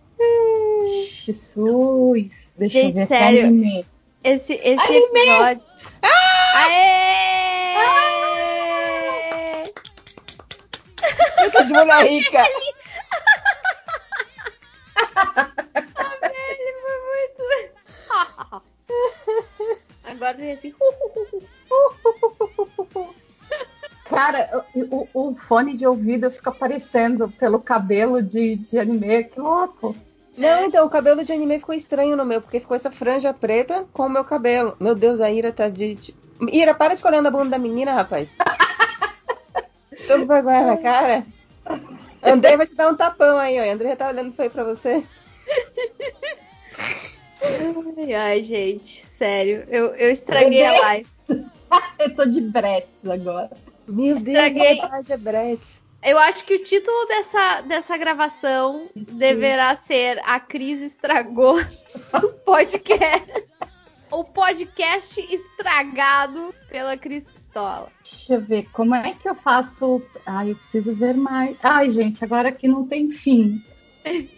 Jesus. 1.05 2.53
Deixa 2.57 2.81
Gente, 2.81 2.89
eu 2.89 2.95
ver 2.95 3.03
se 3.03 3.07
sério. 3.07 3.47
animei. 3.47 3.85
Esse, 4.25 4.55
esse 4.55 4.81
Anime! 4.81 5.05
episódio. 5.21 5.63
Aê! 6.55 7.03
Fica 11.45 11.65
de 11.65 11.73
mulher 11.73 12.07
rica. 12.07 12.45
Ele 16.23 16.73
foi 16.83 16.97
muito. 17.09 18.63
Agora 20.05 20.41
ele 20.41 20.53
assim. 20.53 20.75
uh, 20.81 21.43
uh, 22.59 22.99
uh. 22.99 23.15
Cara, 24.05 24.67
o, 24.75 25.09
o 25.15 25.35
fone 25.37 25.77
de 25.77 25.87
ouvido 25.87 26.31
fica 26.31 26.51
aparecendo 26.51 27.31
pelo 27.31 27.61
cabelo 27.61 28.23
de, 28.23 28.57
de 28.57 28.79
anime, 28.79 29.25
que 29.25 29.41
louco. 29.41 29.97
Não, 30.37 30.65
então 30.65 30.87
o 30.87 30.91
cabelo 30.91 31.25
de 31.25 31.33
anime 31.33 31.59
ficou 31.59 31.75
estranho 31.75 32.17
no 32.17 32.25
meu, 32.25 32.41
porque 32.41 32.61
ficou 32.61 32.77
essa 32.77 32.91
franja 32.91 33.33
preta 33.33 33.87
com 33.93 34.07
o 34.07 34.11
meu 34.11 34.25
cabelo. 34.25 34.77
Meu 34.81 34.95
Deus, 34.95 35.21
a 35.21 35.31
Ira 35.31 35.53
tá 35.53 35.69
de. 35.69 35.95
de... 35.95 36.15
Ira, 36.51 36.75
para 36.75 36.95
de 36.95 36.97
ficar 36.97 37.11
olhando 37.11 37.29
a 37.29 37.31
bunda 37.31 37.51
da 37.51 37.59
menina, 37.59 37.95
rapaz. 37.95 38.37
Tô 40.07 40.19
com 40.19 40.27
vergonha 40.27 40.67
na 40.67 40.77
cara. 40.79 41.27
André 42.23 42.57
vai 42.57 42.67
te 42.67 42.75
dar 42.75 42.89
um 42.89 42.97
tapão 42.97 43.39
aí, 43.39 43.61
ó. 43.61 43.73
André 43.73 43.95
tá 43.95 44.09
olhando 44.09 44.33
feio 44.33 44.51
pra 44.51 44.65
você. 44.65 45.05
Ai, 47.43 48.15
ai, 48.15 48.45
gente, 48.45 49.05
sério. 49.05 49.65
Eu, 49.69 49.95
eu 49.95 50.11
estraguei 50.11 50.65
a 50.65 50.81
live. 50.81 51.09
eu 51.99 52.15
tô 52.15 52.25
de 52.25 52.41
Bretz 52.41 53.07
agora. 53.09 53.51
Meu 53.87 54.13
Estraguei. 54.13 54.77
Deus, 54.77 54.81
verdade, 54.81 55.13
é 55.13 55.17
Brett. 55.17 55.63
Eu 56.03 56.19
acho 56.19 56.45
que 56.45 56.55
o 56.55 56.63
título 56.63 57.07
dessa, 57.07 57.61
dessa 57.63 57.97
gravação 57.97 58.89
deverá 58.95 59.75
ser 59.77 60.21
A 60.25 60.41
Cris 60.41 60.81
estragou 60.81 61.57
o 62.15 62.29
podcast. 62.45 63.45
O 64.11 64.25
podcast 64.25 65.21
estragado 65.35 66.55
pela 66.69 66.97
Cris 66.97 67.31
Pistola. 67.31 67.89
Deixa 68.03 68.35
eu 68.35 68.41
ver, 68.41 68.69
como 68.73 68.95
é 68.95 69.15
que 69.15 69.29
eu 69.29 69.35
faço. 69.35 70.03
Ai, 70.27 70.51
eu 70.51 70.57
preciso 70.57 70.95
ver 70.95 71.15
mais. 71.15 71.57
Ai, 71.63 71.91
gente, 71.91 72.23
agora 72.25 72.49
aqui 72.49 72.67
não 72.67 72.87
tem 72.87 73.11
fim. 73.11 73.63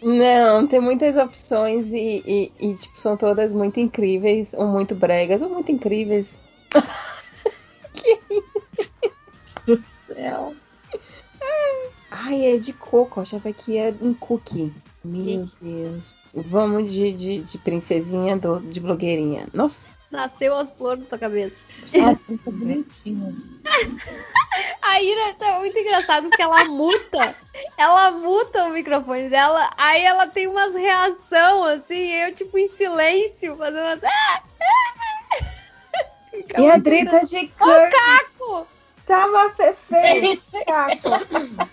Não, 0.01 0.67
tem 0.67 0.79
muitas 0.79 1.17
opções 1.17 1.91
e, 1.91 2.23
e- 2.25 2.51
e, 2.59 2.75
tipo, 2.75 3.01
são 3.01 3.17
todas 3.17 3.51
muito 3.51 3.79
incríveis, 3.79 4.53
ou 4.53 4.67
muito 4.67 4.93
bregas, 4.95 5.41
ou 5.41 5.49
muito 5.49 5.71
incríveis. 5.71 6.37
Do 9.65 9.81
céu. 9.83 10.55
Ai, 12.11 12.55
é 12.55 12.57
de 12.57 12.71
coco, 12.73 13.19
achava 13.19 13.51
que 13.51 13.77
é 13.77 13.93
um 14.01 14.13
cookie. 14.13 14.71
Meu 15.03 15.45
Deus. 15.61 16.15
Vamos 16.33 16.91
de, 16.91 17.11
de, 17.13 17.43
de 17.43 17.57
princesinha 17.57 18.37
do, 18.37 18.59
de 18.59 18.79
blogueirinha. 18.79 19.47
Nossa. 19.53 19.94
Nasceu 20.15 20.55
as 20.57 20.71
flores 20.71 21.03
na 21.03 21.09
tua 21.09 21.17
cabeça. 21.19 21.55
Nossa, 21.95 22.21
tá 22.27 22.51
bonitinho. 22.51 23.35
A 24.81 25.01
Ira 25.01 25.33
tá 25.33 25.59
muito 25.59 25.77
engraçado 25.77 26.29
porque 26.29 26.41
ela 26.41 26.63
muta. 26.65 27.35
Ela 27.77 28.11
muta 28.11 28.65
o 28.65 28.69
microfone 28.71 29.29
dela, 29.29 29.69
aí 29.77 30.03
ela 30.05 30.27
tem 30.27 30.47
umas 30.47 30.73
reação 30.73 31.63
assim, 31.65 32.11
eu 32.11 32.33
tipo 32.33 32.57
em 32.57 32.67
silêncio, 32.69 33.57
fazendo 33.57 33.83
umas. 33.83 33.99
Fica 36.31 36.61
E 36.61 36.69
a 36.69 36.77
Drita 36.77 37.01
engraçado. 37.01 37.27
de 37.29 37.51
Ô. 37.59 37.91
Caco! 37.91 38.67
Tava 39.05 39.49
perfeito, 39.49 40.43
Caco. 40.65 41.69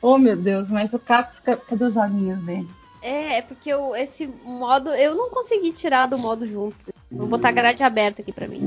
Oh, 0.00 0.18
meu 0.18 0.36
Deus, 0.36 0.70
mas 0.70 0.92
o 0.94 0.98
Caco, 0.98 1.34
fica- 1.36 1.56
cadê 1.56 1.84
os 1.84 1.96
olhinhos 1.96 2.38
dele? 2.44 2.68
É, 3.04 3.36
é 3.36 3.42
porque 3.42 3.68
eu, 3.68 3.94
esse 3.94 4.26
modo, 4.26 4.88
eu 4.94 5.14
não 5.14 5.28
consegui 5.28 5.72
tirar 5.72 6.06
do 6.06 6.18
modo 6.18 6.46
juntos. 6.46 6.86
Vou 7.12 7.26
botar 7.26 7.50
grade 7.52 7.82
aberta 7.82 8.22
aqui 8.22 8.32
pra 8.32 8.48
mim. 8.48 8.62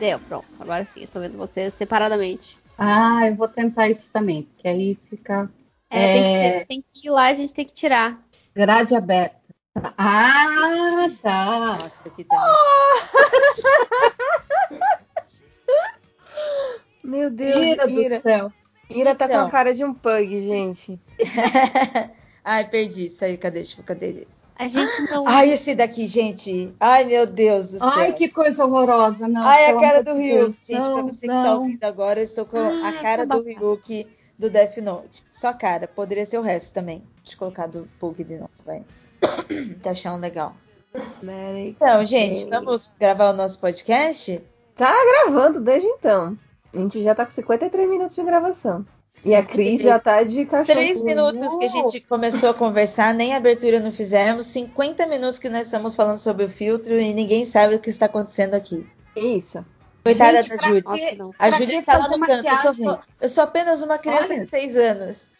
Deu, 0.00 0.18
pronto. 0.18 0.46
Agora 0.58 0.84
sim, 0.84 1.02
eu 1.02 1.06
tô 1.08 1.20
vendo 1.20 1.38
vocês 1.38 1.72
separadamente. 1.74 2.58
Ah, 2.76 3.28
eu 3.28 3.36
vou 3.36 3.46
tentar 3.46 3.88
isso 3.88 4.10
também, 4.12 4.42
porque 4.42 4.66
aí 4.66 4.98
fica 5.08 5.48
É, 5.88 6.12
Tem, 6.12 6.22
que 6.24 6.28
É. 6.28 6.52
ser- 6.58 6.66
tem 6.66 6.84
que 6.92 7.06
ir 7.06 7.10
lá, 7.10 7.26
a 7.28 7.34
gente 7.34 7.54
tem 7.54 7.64
que 7.64 7.72
tirar. 7.72 8.20
grade 8.54 8.96
aberta. 8.96 9.36
Ah, 9.96 11.08
tá. 11.22 11.78
Aqui 12.04 12.24
também. 12.24 12.26
Meu 17.04 17.30
Deus, 17.30 17.60
Ira 17.60 17.88
Ira. 17.90 18.16
do 18.16 18.22
céu. 18.22 18.52
Ira 18.90 19.14
tá 19.14 19.28
com 19.28 19.38
a 19.38 19.48
cara 19.50 19.72
de 19.72 19.84
um 19.84 19.94
pug, 19.94 20.40
gente. 20.40 20.98
Ai, 22.48 22.68
perdi. 22.68 23.08
Saiu, 23.10 23.36
cadê? 23.38 23.58
Deixa 23.58 23.72
eu 23.74 23.76
ver, 23.78 23.82
cadê 23.82 24.06
ele? 24.06 24.28
A 24.58 24.68
gente 24.68 25.10
não. 25.10 25.26
Ai, 25.28 25.50
esse 25.50 25.74
daqui, 25.74 26.06
gente. 26.06 26.72
Ai, 26.78 27.04
meu 27.04 27.26
Deus 27.26 27.72
do 27.72 27.78
céu. 27.80 27.88
Ai, 27.88 28.12
que 28.12 28.28
coisa 28.28 28.64
horrorosa. 28.64 29.26
Não, 29.26 29.42
Ai, 29.42 29.66
a 29.66 29.80
cara 29.80 30.02
do 30.04 30.12
de 30.14 30.18
Ryuk. 30.22 30.38
Deus. 30.38 30.56
Gente, 30.64 30.78
pra 30.80 30.88
Não, 30.88 31.06
você 31.08 31.26
que 31.26 31.32
está 31.32 31.42
não. 31.42 31.58
ouvindo 31.62 31.84
agora, 31.84 32.20
eu 32.20 32.24
estou 32.24 32.46
com 32.46 32.56
Ah, 32.56 32.88
a 32.88 32.92
cara 33.02 33.22
essa 33.24 33.26
do. 33.36 33.42
Ryuk 33.42 34.06
do 34.38 34.48
Death 34.48 34.76
Note. 34.78 35.24
Só 35.32 35.48
a 35.48 35.54
cara. 35.54 35.88
Poderia 35.88 36.24
ser 36.24 36.38
o 36.38 36.42
resto 36.42 36.72
também. 36.72 37.02
Deixa 37.22 37.34
eu 37.34 37.38
colocar 37.38 37.66
do 37.66 37.88
Pug 37.98 38.22
de 38.22 38.36
novo, 38.36 38.50
vai. 38.64 38.82
tá 39.82 39.90
achando 39.90 40.20
legal. 40.20 40.54
Então, 41.66 42.06
gente, 42.06 42.48
vamos 42.48 42.94
gravar 42.98 43.30
o 43.30 43.36
nosso 43.36 43.58
podcast? 43.58 44.40
Tá 44.74 44.94
gravando 45.24 45.60
desde 45.60 45.86
então. 45.88 46.38
A 46.72 46.76
gente 46.78 47.02
já 47.02 47.14
tá 47.14 47.24
com 47.24 47.32
53 47.32 47.88
minutos 47.88 48.14
de 48.16 48.22
gravação. 48.22 48.86
E 49.24 49.34
a 49.34 49.42
Cris 49.42 49.82
já 49.82 49.98
tá 49.98 50.22
de 50.22 50.44
cachorro. 50.44 50.66
Três 50.66 51.02
minutos 51.02 51.56
que 51.56 51.64
a 51.64 51.68
gente 51.68 52.00
começou 52.02 52.50
a 52.50 52.54
conversar, 52.54 53.14
nem 53.14 53.34
abertura 53.34 53.80
não 53.80 53.90
fizemos. 53.90 54.46
50 54.46 55.06
minutos 55.06 55.38
que 55.38 55.48
nós 55.48 55.66
estamos 55.66 55.94
falando 55.94 56.18
sobre 56.18 56.44
o 56.44 56.48
filtro 56.48 57.00
e 57.00 57.12
ninguém 57.14 57.44
sabe 57.44 57.74
o 57.74 57.80
que 57.80 57.90
está 57.90 58.06
acontecendo 58.06 58.54
aqui. 58.54 58.86
Isso. 59.16 59.64
Coitada 60.04 60.42
Gente, 60.42 60.56
da 60.56 60.68
Júlia. 60.68 60.84
A 61.38 61.50
Júlia 61.50 61.82
tá 61.82 61.98
lá 61.98 62.08
no 62.08 62.20
canto. 62.20 62.48
Eu 62.48 62.56
sou, 62.58 62.98
eu 63.22 63.28
sou 63.28 63.44
apenas 63.44 63.82
uma 63.82 63.98
criança 63.98 64.34
Olha. 64.34 64.44
de 64.44 64.50
6 64.50 64.76
anos. 64.76 65.30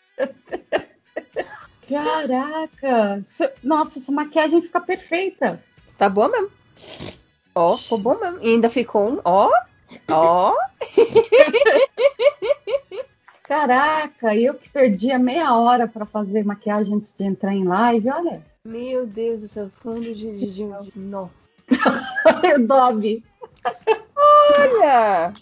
Caraca! 1.89 3.23
Nossa, 3.63 3.99
essa 4.01 4.11
maquiagem 4.11 4.61
fica 4.63 4.81
perfeita. 4.81 5.63
Tá 5.97 6.09
bom 6.09 6.29
mesmo. 6.29 6.51
Ó, 7.55 7.77
ficou 7.79 7.99
bom 7.99 8.19
mesmo. 8.19 8.39
E 8.43 8.49
ainda 8.49 8.69
ficou 8.69 9.09
um. 9.09 9.21
Ó, 9.25 9.51
ó. 10.11 10.53
Caraca, 13.47 14.35
eu 14.35 14.55
que 14.55 14.69
perdi 14.69 15.13
a 15.13 15.19
meia 15.19 15.55
hora 15.55 15.87
pra 15.87 16.05
fazer 16.05 16.45
maquiagem 16.45 16.95
antes 16.95 17.15
de 17.17 17.25
entrar 17.25 17.55
em 17.55 17.65
live, 17.65 18.11
olha. 18.11 18.45
Meu 18.65 19.07
Deus 19.07 19.43
do 19.43 19.49
céu, 19.49 19.71
fundo 19.83 20.13
de. 20.13 20.39
de, 20.39 20.53
de... 20.53 20.99
Nossa. 20.99 21.49
o 22.57 22.67
Dobby. 22.67 23.25
Olha! 24.17 25.33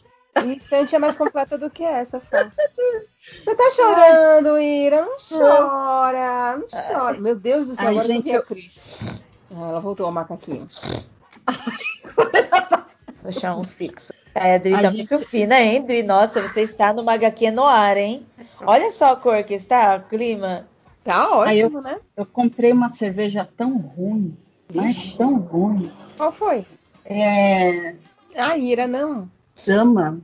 Instante 0.44 0.94
é 0.94 0.99
mais 0.99 1.17
completa 1.17 1.56
do 1.56 1.70
que 1.70 1.83
essa, 1.83 2.20
Fá. 2.20 2.44
Você 2.44 3.54
tá 3.54 3.70
chorando, 3.70 4.58
Ira? 4.58 5.03
Não 5.03 5.17
chora, 5.17 6.58
não 6.58 6.67
chora. 6.69 7.19
Meu 7.19 7.35
Deus 7.35 7.69
do 7.69 7.74
céu, 7.74 7.87
Ai, 7.87 7.92
agora 7.92 8.06
gente, 8.06 8.24
que 8.24 8.33
eu 8.33 8.42
Cris. 8.42 8.78
Ah, 9.51 9.69
ela 9.69 9.81
voltou 9.81 10.04
ao 10.04 10.12
macaquinho. 10.12 10.69
Vou 12.17 12.26
achar 13.28 13.57
um 13.57 13.65
fixo. 13.65 14.12
É, 14.35 14.58
Dri 14.58 14.74
A 14.74 14.83
tá 14.83 14.90
gente- 14.90 15.10
muito 15.10 15.26
fina, 15.26 15.60
hein, 15.60 15.83
Dri? 15.83 16.03
Nossa, 16.03 16.42
você 16.42 16.62
está 16.62 16.92
numa 16.92 17.12
HQ 17.15 17.51
no 17.51 17.65
ar, 17.65 17.97
hein? 17.97 18.26
Olha 18.60 18.90
só 18.90 19.12
a 19.12 19.17
cor 19.17 19.42
que 19.44 19.55
está, 19.55 19.97
o 19.97 20.08
clima. 20.08 20.67
Tá 21.05 21.23
Aí 21.44 21.62
ótimo, 21.62 21.81
né? 21.81 21.99
Eu 22.17 22.24
comprei 22.26 22.73
uma 22.73 22.89
cerveja 22.89 23.49
tão 23.57 23.76
ruim, 23.76 24.37
mas 24.73 25.12
tão 25.15 25.37
ruim. 25.37 25.90
Qual 26.17 26.33
foi? 26.33 26.65
É. 27.05 27.94
Ah, 28.35 28.57
Ira, 28.57 28.87
não. 28.87 29.31
Dama. 29.67 30.21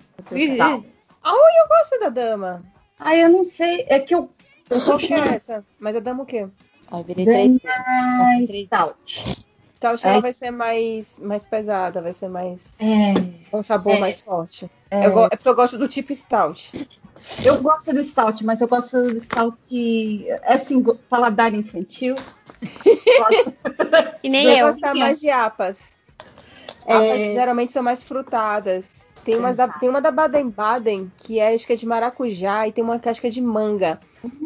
Ah, 1.23 1.33
eu 1.33 1.69
gosto 1.69 2.01
da 2.01 2.09
dama. 2.09 2.63
Ah, 2.99 3.15
eu 3.15 3.29
não 3.29 3.45
sei. 3.45 3.85
É 3.89 3.99
que 4.01 4.15
eu. 4.15 4.31
Eu 4.69 4.81
Qual 4.81 4.99
tô 4.99 5.07
que 5.07 5.13
é 5.13 5.19
chamando 5.19 5.35
essa? 5.35 5.65
Mas 5.79 5.97
a 5.97 6.01
dama 6.01 6.23
o 6.23 6.27
quê? 6.27 6.49
Ó, 6.91 7.03
virei. 7.03 7.27
Dama 7.27 8.47
Stout. 8.47 9.45
Stout 9.81 10.07
É 10.07 10.11
ela 10.11 10.21
vai 10.21 10.33
ser 10.35 10.51
mais, 10.51 11.19
mais 11.19 11.47
pesada, 11.47 12.03
vai 12.03 12.13
ser 12.13 12.29
mais. 12.29 12.75
É. 12.79 13.15
com 13.51 13.61
um 13.61 13.63
sabor 13.63 13.95
É. 13.95 13.99
mais 13.99 14.21
forte. 14.21 14.71
É. 14.91 15.07
Eu 15.07 15.25
é 15.25 15.31
porque 15.31 15.49
eu 15.49 15.55
gosto 15.55 15.79
do 15.79 15.89
tipo 15.89 16.15
Stout. 16.15 16.87
Eu 17.43 17.63
gosto 17.63 17.93
do 17.93 18.05
Stout, 18.05 18.45
mas 18.45 18.61
eu 18.61 18.69
gosto 18.69 19.03
do 19.03 19.19
Stout. 19.19 19.57
É 19.73 20.53
assim, 20.53 20.83
paladar 21.09 21.55
infantil. 21.55 22.15
E 24.23 24.29
nem 24.29 24.47
eu 24.47 24.53
eu. 24.59 24.67
gosto 24.67 24.99
mais 24.99 25.19
de 25.19 25.31
apas. 25.31 25.97
É. 26.87 26.95
Apas 26.95 27.19
geralmente 27.33 27.73
são 27.73 27.83
mais 27.83 28.03
frutadas. 28.03 29.07
Tem 29.25 29.37
uma, 29.37 29.53
da, 29.53 29.69
tem 29.69 29.89
uma 29.89 30.01
da 30.01 30.11
Baden-Baden, 30.11 31.11
que 31.17 31.39
é, 31.39 31.55
acho 31.55 31.67
que 31.67 31.73
é 31.75 31.77
de 31.77 31.87
maracujá, 31.87 32.67
e 32.67 32.73
tem 32.73 32.83
uma 32.83 32.99
que 32.99 33.09
acho 33.09 33.21
que 33.21 33.27
é 33.27 33.31
de 33.31 33.41
manga. 33.41 34.01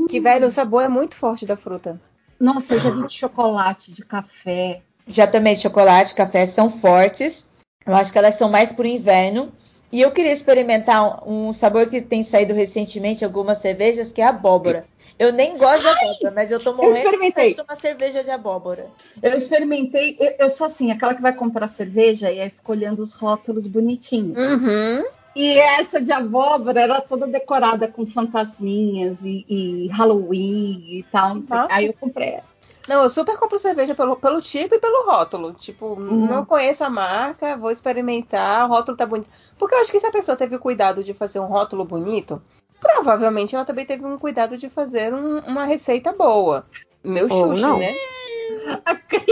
Que, 0.08 0.20
velho, 0.20 0.46
o 0.46 0.50
sabor 0.50 0.82
é 0.82 0.88
muito 0.88 1.14
forte 1.16 1.46
da 1.46 1.56
fruta. 1.56 2.00
Nossa, 2.38 2.74
eu 2.74 2.80
já 2.80 2.90
vi 2.90 3.06
de 3.06 3.14
chocolate, 3.14 3.92
de 3.92 4.04
café. 4.04 4.82
Já 5.06 5.26
tomei 5.26 5.56
chocolate, 5.56 6.14
café, 6.14 6.46
são 6.46 6.70
fortes. 6.70 7.52
Eu 7.86 7.94
acho 7.94 8.10
que 8.10 8.18
elas 8.18 8.34
são 8.36 8.50
mais 8.50 8.72
pro 8.72 8.86
inverno. 8.86 9.52
E 9.92 10.00
eu 10.00 10.10
queria 10.10 10.32
experimentar 10.32 11.22
um, 11.28 11.52
sabor 11.52 11.86
que 11.86 12.00
tem 12.00 12.24
saído 12.24 12.52
recentemente 12.52 13.22
em 13.22 13.26
algumas 13.26 13.58
cervejas, 13.58 14.10
que 14.10 14.20
é 14.20 14.26
abóbora. 14.26 14.84
Eu 15.16 15.32
nem 15.32 15.56
gosto 15.56 15.82
de 15.82 15.88
abóbora, 15.88 16.30
mas 16.34 16.50
eu 16.50 16.58
tô 16.58 16.72
morrendo 16.72 17.18
vontade 17.20 17.50
de 17.50 17.54
tomar 17.54 17.76
cerveja 17.76 18.24
de 18.24 18.30
abóbora. 18.30 18.88
Eu 19.22 19.36
experimentei, 19.38 20.16
eu, 20.18 20.34
eu 20.40 20.50
sou 20.50 20.66
assim, 20.66 20.90
aquela 20.90 21.14
que 21.14 21.22
vai 21.22 21.32
comprar 21.32 21.68
cerveja 21.68 22.32
e 22.32 22.40
aí 22.40 22.50
fica 22.50 22.72
olhando 22.72 23.00
os 23.00 23.12
rótulos 23.12 23.68
bonitinhos. 23.68 24.36
Uhum. 24.36 25.04
E 25.36 25.58
essa 25.58 26.00
de 26.00 26.12
abóbora 26.12 26.80
era 26.80 27.00
toda 27.00 27.26
decorada 27.26 27.86
com 27.86 28.06
fantasminhas 28.06 29.24
e, 29.24 29.44
e 29.48 29.88
Halloween 29.92 30.98
e 30.98 31.04
tal. 31.10 31.40
Aí 31.70 31.86
eu 31.86 31.92
comprei 31.92 32.30
essa. 32.30 32.53
Não, 32.88 33.02
eu 33.02 33.08
super 33.08 33.38
compro 33.38 33.58
cerveja 33.58 33.94
pelo, 33.94 34.14
pelo 34.16 34.42
tipo 34.42 34.74
e 34.74 34.78
pelo 34.78 35.06
rótulo. 35.06 35.54
Tipo, 35.54 35.86
Uhum. 35.94 36.26
não 36.26 36.44
conheço 36.44 36.84
a 36.84 36.90
marca, 36.90 37.56
vou 37.56 37.70
experimentar, 37.70 38.66
o 38.66 38.68
rótulo 38.68 38.96
tá 38.96 39.06
bonito. 39.06 39.28
Porque 39.58 39.74
eu 39.74 39.80
acho 39.80 39.90
que 39.90 40.00
se 40.00 40.06
a 40.06 40.12
pessoa 40.12 40.36
teve 40.36 40.56
o 40.56 40.60
cuidado 40.60 41.02
de 41.02 41.14
fazer 41.14 41.40
um 41.40 41.46
rótulo 41.46 41.84
bonito, 41.84 42.42
provavelmente 42.80 43.54
ela 43.54 43.64
também 43.64 43.86
teve 43.86 44.04
um 44.04 44.18
cuidado 44.18 44.58
de 44.58 44.68
fazer 44.68 45.14
um- 45.14 45.38
uma 45.40 45.64
receita 45.64 46.12
boa. 46.12 46.66
Meu 47.02 47.24
Ou 47.30 47.48
chute, 47.48 47.62
não. 47.62 47.78
né? 47.78 47.94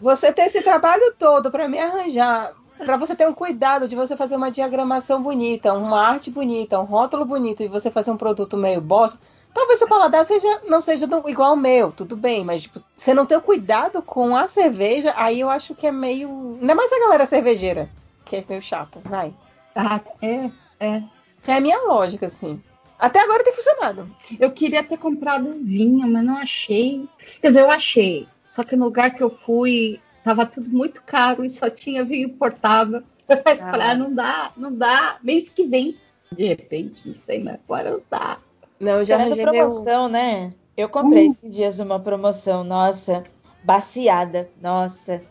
Você 0.00 0.32
ter 0.32 0.42
esse 0.46 0.62
trabalho 0.62 1.14
todo 1.18 1.50
pra 1.50 1.68
me 1.68 1.78
arranjar, 1.78 2.54
pra 2.78 2.96
você 2.96 3.14
ter 3.14 3.28
um 3.28 3.34
cuidado 3.34 3.86
de 3.86 3.94
você 3.94 4.16
fazer 4.16 4.36
uma 4.36 4.50
diagramação 4.50 5.22
bonita, 5.22 5.72
uma 5.74 6.00
arte 6.00 6.30
bonita, 6.30 6.80
um 6.80 6.84
rótulo 6.84 7.24
bonito 7.24 7.62
e 7.62 7.68
você 7.68 7.90
fazer 7.90 8.10
um 8.10 8.16
produto 8.16 8.56
meio 8.56 8.80
bosta, 8.80 9.18
talvez 9.54 9.78
seu 9.78 9.88
paladar 9.88 10.24
seja, 10.24 10.60
não 10.68 10.80
seja 10.80 11.06
do- 11.06 11.28
igual 11.28 11.50
ao 11.50 11.56
meu, 11.56 11.92
tudo 11.92 12.16
bem, 12.16 12.44
mas 12.44 12.62
tipo, 12.62 12.80
você 12.96 13.12
não 13.14 13.26
ter 13.26 13.36
o 13.36 13.42
cuidado 13.42 14.02
com 14.02 14.36
a 14.36 14.46
cerveja, 14.48 15.12
aí 15.16 15.40
eu 15.40 15.50
acho 15.50 15.74
que 15.74 15.86
é 15.86 15.92
meio. 15.92 16.58
Ainda 16.60 16.74
mais 16.74 16.92
a 16.92 16.98
galera 17.00 17.26
cervejeira, 17.26 17.88
que 18.24 18.36
é 18.36 18.44
meio 18.48 18.62
chato, 18.62 19.00
vai. 19.04 19.32
Ah, 19.74 20.00
é, 20.20 20.50
é. 20.80 21.02
É 21.46 21.54
a 21.54 21.60
minha 21.60 21.78
lógica, 21.82 22.26
assim. 22.26 22.62
Até 22.98 23.20
agora 23.20 23.42
tem 23.42 23.52
funcionado. 23.52 24.08
Eu 24.38 24.52
queria 24.52 24.82
ter 24.84 24.96
comprado 24.96 25.48
um 25.48 25.64
vinho, 25.64 26.06
mas 26.08 26.24
não 26.24 26.36
achei. 26.36 27.08
Quer 27.40 27.48
dizer, 27.48 27.60
eu 27.62 27.70
achei. 27.70 28.28
Só 28.44 28.62
que 28.62 28.76
no 28.76 28.84
lugar 28.84 29.10
que 29.12 29.22
eu 29.22 29.30
fui, 29.44 29.98
tava 30.22 30.46
tudo 30.46 30.68
muito 30.70 31.02
caro 31.02 31.44
e 31.44 31.50
só 31.50 31.68
tinha 31.68 32.04
vinho 32.04 32.28
importável. 32.28 33.02
Eu 33.28 33.38
falei, 33.42 33.86
ah, 33.88 33.94
não 33.94 34.14
dá, 34.14 34.52
não 34.56 34.72
dá. 34.72 35.16
Mês 35.22 35.48
que 35.48 35.66
vem, 35.66 35.96
de 36.30 36.44
repente, 36.46 37.08
não 37.08 37.16
sei, 37.16 37.42
mas 37.42 37.54
agora 37.54 37.90
não 37.92 38.02
dá. 38.10 38.38
Não, 38.82 38.96
eu 38.96 39.04
já 39.04 39.14
arranjei 39.14 39.44
meu. 39.44 39.54
promoção, 39.54 40.08
né? 40.08 40.52
Eu 40.76 40.88
comprei 40.88 41.28
esses 41.28 41.54
dias 41.54 41.78
uma 41.78 42.00
promoção, 42.00 42.64
nossa, 42.64 43.22
baciada, 43.62 44.50
nossa. 44.60 45.22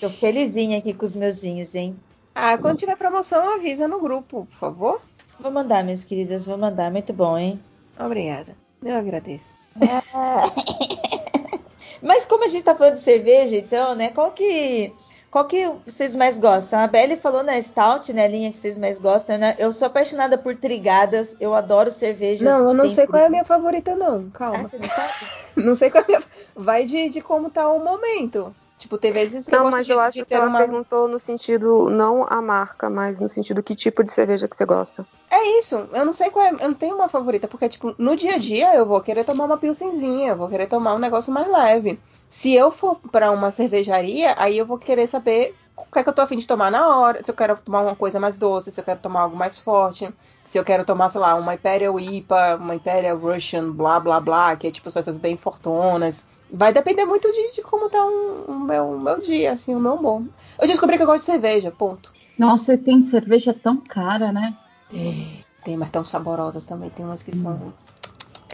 Tô 0.00 0.10
felizinha 0.10 0.78
aqui 0.78 0.92
com 0.92 1.06
os 1.06 1.14
meus 1.14 1.40
vinhos, 1.40 1.76
hein? 1.76 1.96
Ah, 2.34 2.58
quando 2.58 2.78
tiver 2.78 2.96
promoção, 2.96 3.54
avisa 3.54 3.86
no 3.86 4.00
grupo, 4.00 4.48
por 4.50 4.58
favor. 4.58 5.00
Vou 5.38 5.52
mandar, 5.52 5.84
minhas 5.84 6.02
queridas, 6.02 6.44
vou 6.44 6.58
mandar. 6.58 6.90
Muito 6.90 7.12
bom, 7.12 7.38
hein? 7.38 7.60
Obrigada. 7.96 8.56
Eu 8.82 8.96
agradeço. 8.96 9.46
Mas 12.02 12.26
como 12.26 12.44
a 12.44 12.48
gente 12.48 12.64
tá 12.64 12.74
falando 12.74 12.94
de 12.94 13.00
cerveja, 13.00 13.54
então, 13.54 13.94
né? 13.94 14.08
Qual 14.08 14.32
que, 14.32 14.92
qual 15.32 15.46
que 15.46 15.66
vocês 15.86 16.14
mais 16.14 16.36
gostam? 16.36 16.78
A 16.78 16.86
Belly 16.86 17.16
falou 17.16 17.42
na 17.42 17.60
Stout, 17.60 18.12
né? 18.12 18.26
A 18.26 18.28
linha 18.28 18.50
que 18.50 18.56
vocês 18.58 18.76
mais 18.76 18.98
gostam, 18.98 19.38
né? 19.38 19.56
Eu 19.58 19.72
sou 19.72 19.86
apaixonada 19.86 20.36
por 20.36 20.54
trigadas. 20.54 21.34
Eu 21.40 21.54
adoro 21.54 21.90
cervejas. 21.90 22.46
Não, 22.46 22.68
eu 22.68 22.74
não 22.74 22.90
sei 22.90 23.06
qual 23.06 23.22
é 23.22 23.26
a 23.26 23.30
minha 23.30 23.44
favorita, 23.44 23.96
não. 23.96 24.26
Ah, 24.34 24.38
Calma. 24.38 24.68
você 24.68 24.76
não 24.76 24.84
sabe? 24.84 25.32
Não 25.56 25.74
sei 25.74 25.90
qual 25.90 26.02
é 26.02 26.04
a 26.04 26.08
minha. 26.08 26.22
Vai 26.54 26.84
de, 26.84 27.08
de 27.08 27.20
como 27.20 27.50
tá 27.50 27.68
o 27.70 27.82
momento. 27.82 28.54
Tipo, 28.78 28.98
tem 28.98 29.12
vezes 29.12 29.46
que 29.46 29.54
eu 29.54 29.58
Não, 29.58 29.64
gosto 29.66 29.76
mas 29.76 29.86
de, 29.86 29.92
eu 29.92 30.00
acho 30.00 30.18
de 30.18 30.22
que 30.22 30.28
ter 30.28 30.34
ela 30.34 30.48
uma. 30.48 30.58
perguntou 30.58 31.06
no 31.08 31.18
sentido, 31.18 31.88
não 31.88 32.26
a 32.28 32.42
marca, 32.42 32.90
mas 32.90 33.20
no 33.20 33.28
sentido 33.28 33.62
que 33.62 33.76
tipo 33.76 34.02
de 34.02 34.12
cerveja 34.12 34.48
que 34.48 34.56
você 34.56 34.64
gosta. 34.66 35.06
É 35.30 35.58
isso, 35.58 35.88
eu 35.92 36.04
não 36.04 36.12
sei 36.12 36.30
qual 36.30 36.44
é. 36.44 36.50
Eu 36.50 36.68
não 36.68 36.74
tenho 36.74 36.94
uma 36.96 37.08
favorita, 37.08 37.46
porque, 37.48 37.68
tipo, 37.68 37.94
no 37.96 38.16
dia 38.16 38.34
a 38.34 38.38
dia 38.38 38.74
eu 38.74 38.84
vou 38.84 39.00
querer 39.00 39.24
tomar 39.24 39.44
uma 39.44 39.56
pilsenzinha, 39.56 40.30
eu 40.30 40.36
vou 40.36 40.48
querer 40.48 40.66
tomar 40.66 40.94
um 40.94 40.98
negócio 40.98 41.32
mais 41.32 41.48
leve. 41.48 41.98
Se 42.32 42.54
eu 42.54 42.72
for 42.72 42.96
pra 42.96 43.30
uma 43.30 43.50
cervejaria, 43.50 44.34
aí 44.38 44.56
eu 44.56 44.64
vou 44.64 44.78
querer 44.78 45.06
saber 45.06 45.54
o 45.76 45.84
que 45.84 45.98
é 45.98 46.02
que 46.02 46.08
eu 46.08 46.14
tô 46.14 46.22
afim 46.22 46.38
de 46.38 46.46
tomar 46.46 46.70
na 46.70 46.96
hora. 46.96 47.22
Se 47.22 47.30
eu 47.30 47.34
quero 47.34 47.60
tomar 47.60 47.82
uma 47.82 47.94
coisa 47.94 48.18
mais 48.18 48.38
doce, 48.38 48.72
se 48.72 48.80
eu 48.80 48.84
quero 48.84 49.00
tomar 49.00 49.20
algo 49.20 49.36
mais 49.36 49.60
forte. 49.60 50.10
Se 50.42 50.58
eu 50.58 50.64
quero 50.64 50.82
tomar, 50.82 51.10
sei 51.10 51.20
lá, 51.20 51.34
uma 51.34 51.52
Imperial 51.52 52.00
IPA, 52.00 52.56
uma 52.56 52.74
Imperial 52.74 53.18
Russian, 53.18 53.70
blá 53.70 54.00
blá 54.00 54.18
blá, 54.18 54.56
que 54.56 54.66
é 54.66 54.70
tipo 54.70 54.90
só 54.90 55.00
essas 55.00 55.18
bem 55.18 55.36
fortonas. 55.36 56.24
Vai 56.50 56.72
depender 56.72 57.04
muito 57.04 57.30
de, 57.30 57.52
de 57.52 57.60
como 57.60 57.90
tá 57.90 58.02
o 58.02 58.46
um, 58.48 58.60
meu, 58.60 58.84
um 58.84 58.98
meu 58.98 59.20
dia, 59.20 59.52
assim, 59.52 59.74
o 59.74 59.80
meu 59.80 59.94
humor. 59.94 60.22
Eu 60.58 60.66
descobri 60.66 60.96
que 60.96 61.02
eu 61.02 61.06
gosto 61.06 61.26
de 61.26 61.32
cerveja, 61.32 61.70
ponto. 61.70 62.10
Nossa, 62.38 62.72
e 62.72 62.78
tem 62.78 63.02
cerveja 63.02 63.52
tão 63.52 63.76
cara, 63.76 64.32
né? 64.32 64.56
Tem, 64.88 65.44
tem, 65.62 65.76
mas 65.76 65.90
tão 65.90 66.04
saborosas 66.06 66.64
também. 66.64 66.88
Tem 66.88 67.04
umas 67.04 67.22
que 67.22 67.36
são. 67.36 67.74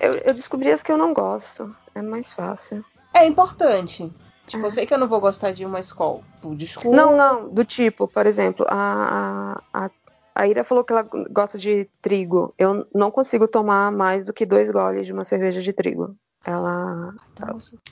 Eu, 0.01 0.15
eu 0.15 0.35
descobri 0.35 0.73
as 0.73 0.83
que 0.83 0.91
eu 0.91 0.99
não 0.99 1.15
gosto. 1.15 1.73
É 1.95 2.03
mais 2.03 2.27
fácil. 2.33 2.85
É 3.19 3.27
importante. 3.27 4.13
Tipo, 4.47 4.67
eu 4.67 4.71
sei 4.71 4.87
que 4.87 4.95
eu 4.95 4.99
não 4.99 5.09
vou 5.09 5.21
gostar 5.21 5.51
de 5.51 5.65
uma 5.65 5.81
escola. 5.81 6.21
Desculpa. 6.57 6.97
Não, 6.97 7.17
não, 7.17 7.49
do 7.49 7.65
tipo, 7.65 8.07
por 8.07 8.27
exemplo, 8.27 8.65
a, 8.69 9.61
a, 9.73 9.85
a, 9.85 9.91
a 10.37 10.47
Ira 10.47 10.63
falou 10.63 10.85
que 10.85 10.93
ela 10.93 11.03
gosta 11.29 11.59
de 11.59 11.89
trigo. 12.01 12.55
Eu 12.57 12.87
não 12.95 13.11
consigo 13.11 13.49
tomar 13.49 13.91
mais 13.91 14.27
do 14.27 14.33
que 14.33 14.47
dois 14.47 14.71
goles 14.71 15.05
de 15.05 15.13
uma 15.13 15.25
cerveja 15.25 15.61
de 15.61 15.73
trigo. 15.73 16.15
Ela, 16.45 17.13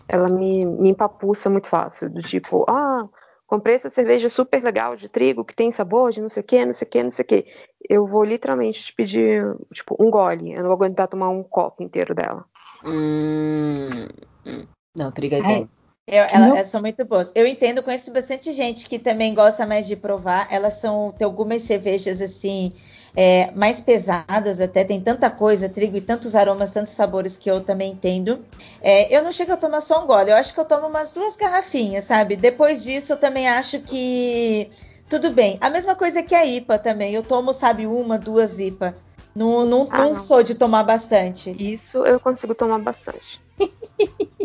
ela 0.09 0.29
me, 0.29 0.65
me 0.65 0.91
empapuça 0.91 1.51
muito 1.51 1.69
fácil. 1.69 2.09
Do 2.09 2.23
tipo, 2.23 2.65
ah, 2.71 3.07
comprei 3.49 3.75
essa 3.75 3.91
cerveja 3.91 4.31
super 4.31 4.63
legal 4.63 4.97
de 4.97 5.09
trigo, 5.09 5.45
que 5.45 5.57
tem 5.57 5.73
sabor 5.73 6.13
de 6.13 6.23
não 6.23 6.31
sei 6.31 6.41
o 6.41 6.47
que, 6.47 6.65
não 6.65 6.73
sei 6.73 6.87
o 6.87 6.91
que, 6.91 7.03
não 7.03 7.13
sei 7.13 7.25
o 7.25 7.29
que. 7.29 7.47
Eu 7.91 8.07
vou 8.07 8.25
literalmente 8.25 8.81
te 8.81 8.95
pedir, 8.95 9.45
tipo, 9.75 9.97
um 10.01 10.09
gole. 10.09 10.53
Eu 10.53 10.61
não 10.61 10.69
vou 10.69 10.77
aguentar 10.77 11.09
tomar 11.09 11.29
um 11.29 11.43
copo 11.43 11.83
inteiro 11.83 12.15
dela. 12.15 12.45
Hum, 12.85 13.89
hum. 14.47 14.67
Não, 14.97 15.13
trigo 15.13 15.35
é. 15.37 15.67
Eu, 16.07 16.23
ela- 16.31 16.47
elas 16.55 16.69
são 16.69 16.81
muito 16.81 17.05
boas. 17.05 17.33
Eu 17.35 17.47
entendo, 17.47 17.83
conheço 17.83 18.13
bastante 18.13 18.53
gente 18.53 18.87
que 18.89 18.99
também 18.99 19.35
gosta 19.35 19.67
mais 19.67 19.87
de 19.89 19.97
provar. 19.97 20.47
Elas 20.53 20.75
são, 20.75 21.13
tem 21.13 21.25
algumas 21.25 21.63
cervejas 21.63 22.23
assim, 22.23 22.73
é, 23.17 23.51
mais 23.53 23.81
pesadas 23.81 24.61
até, 24.61 24.85
tem 24.85 25.01
tanta 25.03 25.29
coisa, 25.31 25.69
trigo 25.69 25.97
e 25.97 26.01
tantos 26.01 26.37
aromas, 26.37 26.73
tantos 26.73 26.93
sabores 26.93 27.37
que 27.37 27.51
eu 27.51 27.65
também 27.65 27.93
entendo. 27.93 28.45
É, 28.81 29.15
eu 29.17 29.23
não 29.25 29.33
chego 29.33 29.53
a 29.53 29.57
tomar 29.57 29.81
só 29.81 30.05
um 30.05 30.07
gole, 30.07 30.31
eu 30.31 30.37
acho 30.37 30.55
que 30.55 30.61
eu 30.61 30.65
tomo 30.65 30.87
umas 30.87 31.13
duas 31.13 31.37
garrafinhas, 31.37 32.05
sabe? 32.05 32.37
Depois 32.37 32.85
disso, 32.85 33.13
eu 33.15 33.17
também 33.19 33.49
acho 33.49 33.81
que 33.81 34.71
tudo 35.09 35.31
bem. 35.33 35.59
A 35.61 35.69
mesma 35.71 35.97
coisa 35.97 36.23
que 36.23 36.35
a 36.37 36.45
IPA 36.47 36.79
também. 36.79 37.13
Eu 37.15 37.25
tomo, 37.25 37.53
sabe, 37.53 37.85
uma, 37.87 38.17
duas 38.19 38.61
IPA. 38.61 38.97
Não, 39.35 39.67
não, 39.67 39.91
Ah, 39.91 39.99
não 39.99 40.15
não. 40.15 40.15
sou 40.15 40.43
de 40.43 40.55
tomar 40.55 40.85
bastante. 40.85 41.51
Isso 41.59 41.99
eu 42.07 42.21
consigo 42.21 42.55
tomar 42.55 42.79
bastante. 42.79 43.41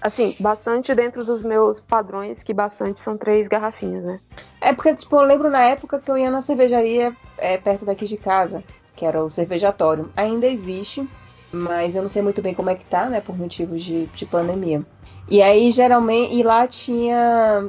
Assim, 0.00 0.34
bastante 0.38 0.94
dentro 0.94 1.24
dos 1.24 1.42
meus 1.42 1.80
padrões, 1.80 2.40
que 2.42 2.54
bastante 2.54 3.00
são 3.02 3.16
três 3.16 3.48
garrafinhas, 3.48 4.04
né? 4.04 4.20
É 4.60 4.72
porque, 4.72 4.94
tipo, 4.94 5.16
eu 5.16 5.22
lembro 5.22 5.50
na 5.50 5.62
época 5.62 5.98
que 5.98 6.10
eu 6.10 6.16
ia 6.16 6.30
na 6.30 6.40
cervejaria 6.40 7.14
é, 7.36 7.56
perto 7.56 7.84
daqui 7.84 8.06
de 8.06 8.16
casa, 8.16 8.62
que 8.94 9.04
era 9.04 9.22
o 9.22 9.28
cervejatório. 9.28 10.10
Ainda 10.16 10.46
existe, 10.46 11.08
mas 11.52 11.96
eu 11.96 12.02
não 12.02 12.08
sei 12.08 12.22
muito 12.22 12.40
bem 12.40 12.54
como 12.54 12.70
é 12.70 12.74
que 12.74 12.84
tá, 12.84 13.06
né? 13.08 13.20
Por 13.20 13.36
motivos 13.36 13.82
de, 13.82 14.06
de 14.06 14.26
pandemia. 14.26 14.84
E 15.28 15.42
aí, 15.42 15.70
geralmente, 15.70 16.34
e 16.34 16.42
lá 16.42 16.66
tinha. 16.66 17.68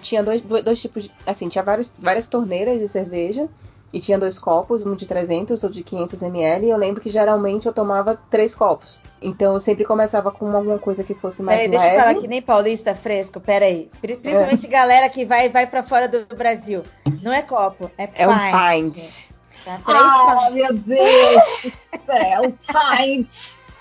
Tinha 0.00 0.22
dois, 0.22 0.40
dois, 0.42 0.64
dois 0.64 0.80
tipos 0.80 1.04
de. 1.04 1.12
Assim, 1.26 1.48
tinha 1.48 1.62
vários, 1.62 1.92
várias 1.98 2.26
torneiras 2.26 2.80
de 2.80 2.88
cerveja. 2.88 3.48
E 3.92 4.00
tinha 4.00 4.18
dois 4.18 4.38
copos, 4.38 4.84
um 4.84 4.94
de 4.94 5.06
300, 5.06 5.62
outro 5.62 5.76
de 5.76 5.82
500 5.82 6.22
ml. 6.22 6.66
E 6.66 6.70
eu 6.70 6.76
lembro 6.76 7.00
que 7.00 7.08
geralmente 7.08 7.66
eu 7.66 7.72
tomava 7.72 8.18
três 8.30 8.54
copos. 8.54 8.98
Então 9.20 9.54
eu 9.54 9.60
sempre 9.60 9.84
começava 9.84 10.30
com 10.30 10.54
alguma 10.54 10.78
coisa 10.78 11.02
que 11.02 11.14
fosse 11.14 11.42
mais 11.42 11.58
Peraí, 11.58 11.70
deixa 11.70 11.84
leve. 11.86 11.96
eu 11.96 12.00
falar 12.02 12.14
que 12.20 12.28
nem 12.28 12.42
paulista 12.42 12.94
fresco, 12.94 13.40
peraí. 13.40 13.90
Pri- 14.00 14.16
Principalmente 14.18 14.66
galera 14.66 15.08
que 15.08 15.24
vai, 15.24 15.48
vai 15.48 15.66
para 15.66 15.82
fora 15.82 16.06
do 16.06 16.24
Brasil. 16.36 16.82
Não 17.22 17.32
é 17.32 17.40
copo, 17.42 17.90
é 17.96 18.06
pint. 18.06 18.20
É 18.20 18.28
um 18.28 18.82
pint. 18.82 19.30
Tá? 19.64 19.80
Ah, 19.86 20.50
meu 20.52 20.72
Deus 20.72 21.42
do 21.64 21.72
céu, 22.06 22.54
pint. 22.96 23.28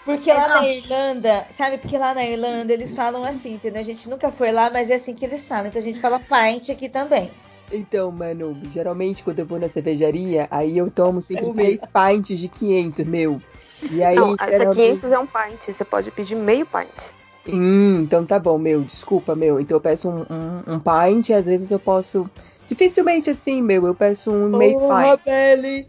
Porque 0.06 0.32
lá 0.34 0.48
na 0.48 0.66
Irlanda, 0.66 1.46
sabe? 1.52 1.78
Porque 1.80 1.98
lá 1.98 2.14
na 2.14 2.26
Irlanda 2.26 2.72
eles 2.72 2.96
falam 2.96 3.24
assim, 3.26 3.56
entendeu? 3.56 3.82
A 3.82 3.86
gente 3.86 4.10
nunca 4.10 4.32
foi 4.32 4.54
lá, 4.54 4.70
mas 4.70 4.90
é 4.90 4.96
assim 4.96 5.14
que 5.14 5.26
eles 5.26 5.46
falam. 5.46 5.68
Então 5.68 5.82
a 5.82 5.84
gente 5.84 6.00
fala 6.00 6.18
pint 6.18 6.70
aqui 6.70 6.88
também. 6.88 7.30
Então, 7.72 8.12
mano, 8.12 8.58
geralmente 8.72 9.24
quando 9.24 9.40
eu 9.40 9.46
vou 9.46 9.60
na 9.60 9.68
cervejaria, 9.68 10.48
aí 10.50 10.78
eu 10.78 10.90
tomo 10.90 11.22
sempre 11.22 11.46
Eu 11.48 11.54
três 11.54 11.80
pints 11.80 12.40
de 12.40 12.48
500, 12.48 13.06
meu. 13.06 13.42
E 13.92 14.02
aí, 14.04 14.16
não, 14.16 14.34
essa 14.40 14.50
geralmente- 14.50 15.00
500 15.00 15.12
é 15.12 15.20
um 15.20 15.28
pint, 15.28 15.76
você 15.78 15.84
pode 15.86 16.12
pedir 16.12 16.36
meio 16.36 16.66
pint. 16.66 16.88
Hum, 17.50 18.02
então 18.04 18.26
tá 18.26 18.38
bom, 18.40 18.58
meu, 18.58 18.82
desculpa, 18.84 19.36
meu. 19.36 19.60
Então 19.60 19.78
eu 19.78 19.82
peço 19.82 20.10
um, 20.10 20.22
um, 20.30 20.76
um 20.76 20.80
pint, 20.80 21.30
e 21.30 21.34
às 21.34 21.46
vezes 21.46 21.72
eu 21.72 21.80
posso. 21.80 22.30
Dificilmente 22.68 23.30
assim, 23.30 23.62
meu, 23.62 23.86
eu 23.88 23.96
peço 23.96 24.30
um 24.32 24.50
meio 24.58 24.78
Porra, 24.80 25.18
pint. 25.18 25.24
Belly. 25.26 25.88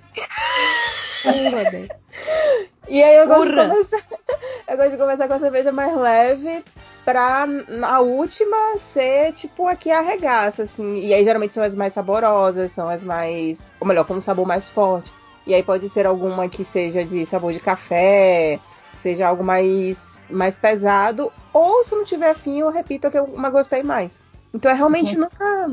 E 2.88 3.02
aí 3.02 3.16
eu 3.16 3.26
gosto, 3.26 3.48
de 3.48 3.54
Porra. 3.54 3.68
começar, 3.68 4.02
eu 4.68 4.76
gosto 4.76 4.90
de 4.92 4.96
começar 4.96 5.28
com 5.28 5.34
a 5.34 5.38
cerveja 5.38 5.72
mais 5.72 5.96
leve 5.96 6.64
pra 7.08 7.46
na 7.46 8.00
última 8.00 8.76
ser 8.76 9.32
tipo 9.32 9.66
aqui 9.66 9.90
arregaça, 9.90 10.64
assim. 10.64 10.98
E 11.06 11.14
aí 11.14 11.24
geralmente 11.24 11.54
são 11.54 11.64
as 11.64 11.74
mais 11.74 11.94
saborosas, 11.94 12.70
são 12.70 12.86
as 12.86 13.02
mais. 13.02 13.72
Ou 13.80 13.88
melhor, 13.88 14.04
com 14.04 14.12
um 14.12 14.20
sabor 14.20 14.46
mais 14.46 14.68
forte. 14.68 15.10
E 15.46 15.54
aí 15.54 15.62
pode 15.62 15.88
ser 15.88 16.06
alguma 16.06 16.50
que 16.50 16.62
seja 16.66 17.02
de 17.06 17.24
sabor 17.24 17.54
de 17.54 17.60
café, 17.60 18.60
seja 18.94 19.26
algo 19.26 19.42
mais, 19.42 20.22
mais 20.28 20.58
pesado. 20.58 21.32
Ou 21.50 21.82
se 21.82 21.94
não 21.94 22.04
tiver 22.04 22.32
afim, 22.32 22.58
eu 22.58 22.70
repito 22.70 23.06
a 23.06 23.10
que 23.10 23.18
eu 23.18 23.24
uma 23.24 23.48
gostei 23.48 23.82
mais. 23.82 24.26
Então 24.52 24.70
é 24.70 24.74
realmente 24.74 25.08
Gente, 25.08 25.20
nunca. 25.20 25.66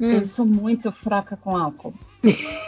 Hum. 0.00 0.10
Eu 0.10 0.26
sou 0.26 0.44
muito 0.44 0.90
fraca 0.90 1.36
com 1.36 1.56
álcool. 1.56 1.94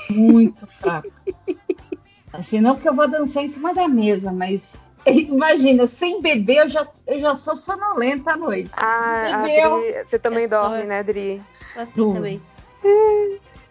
Muito 0.08 0.68
fraca. 0.78 1.10
Assim, 2.32 2.60
não 2.60 2.76
que 2.76 2.88
eu 2.88 2.94
vou 2.94 3.08
dançar 3.08 3.42
em 3.42 3.48
cima 3.48 3.74
da 3.74 3.88
mesa, 3.88 4.30
mas 4.30 4.76
Imagina, 5.28 5.86
sem 5.86 6.20
beber 6.22 6.58
eu 6.64 6.68
já, 6.68 6.86
eu 7.06 7.20
já 7.20 7.36
sou 7.36 7.56
sonolenta 7.56 8.32
à 8.32 8.36
noite. 8.36 8.70
Ah, 8.76 9.42
Bebeu. 9.42 10.04
Você 10.08 10.18
também 10.18 10.44
É 10.44 10.48
só- 10.48 10.68
dorme, 10.68 10.84
né, 10.84 11.02
Dri? 11.02 11.42
Assim 11.76 12.12
também. 12.12 12.42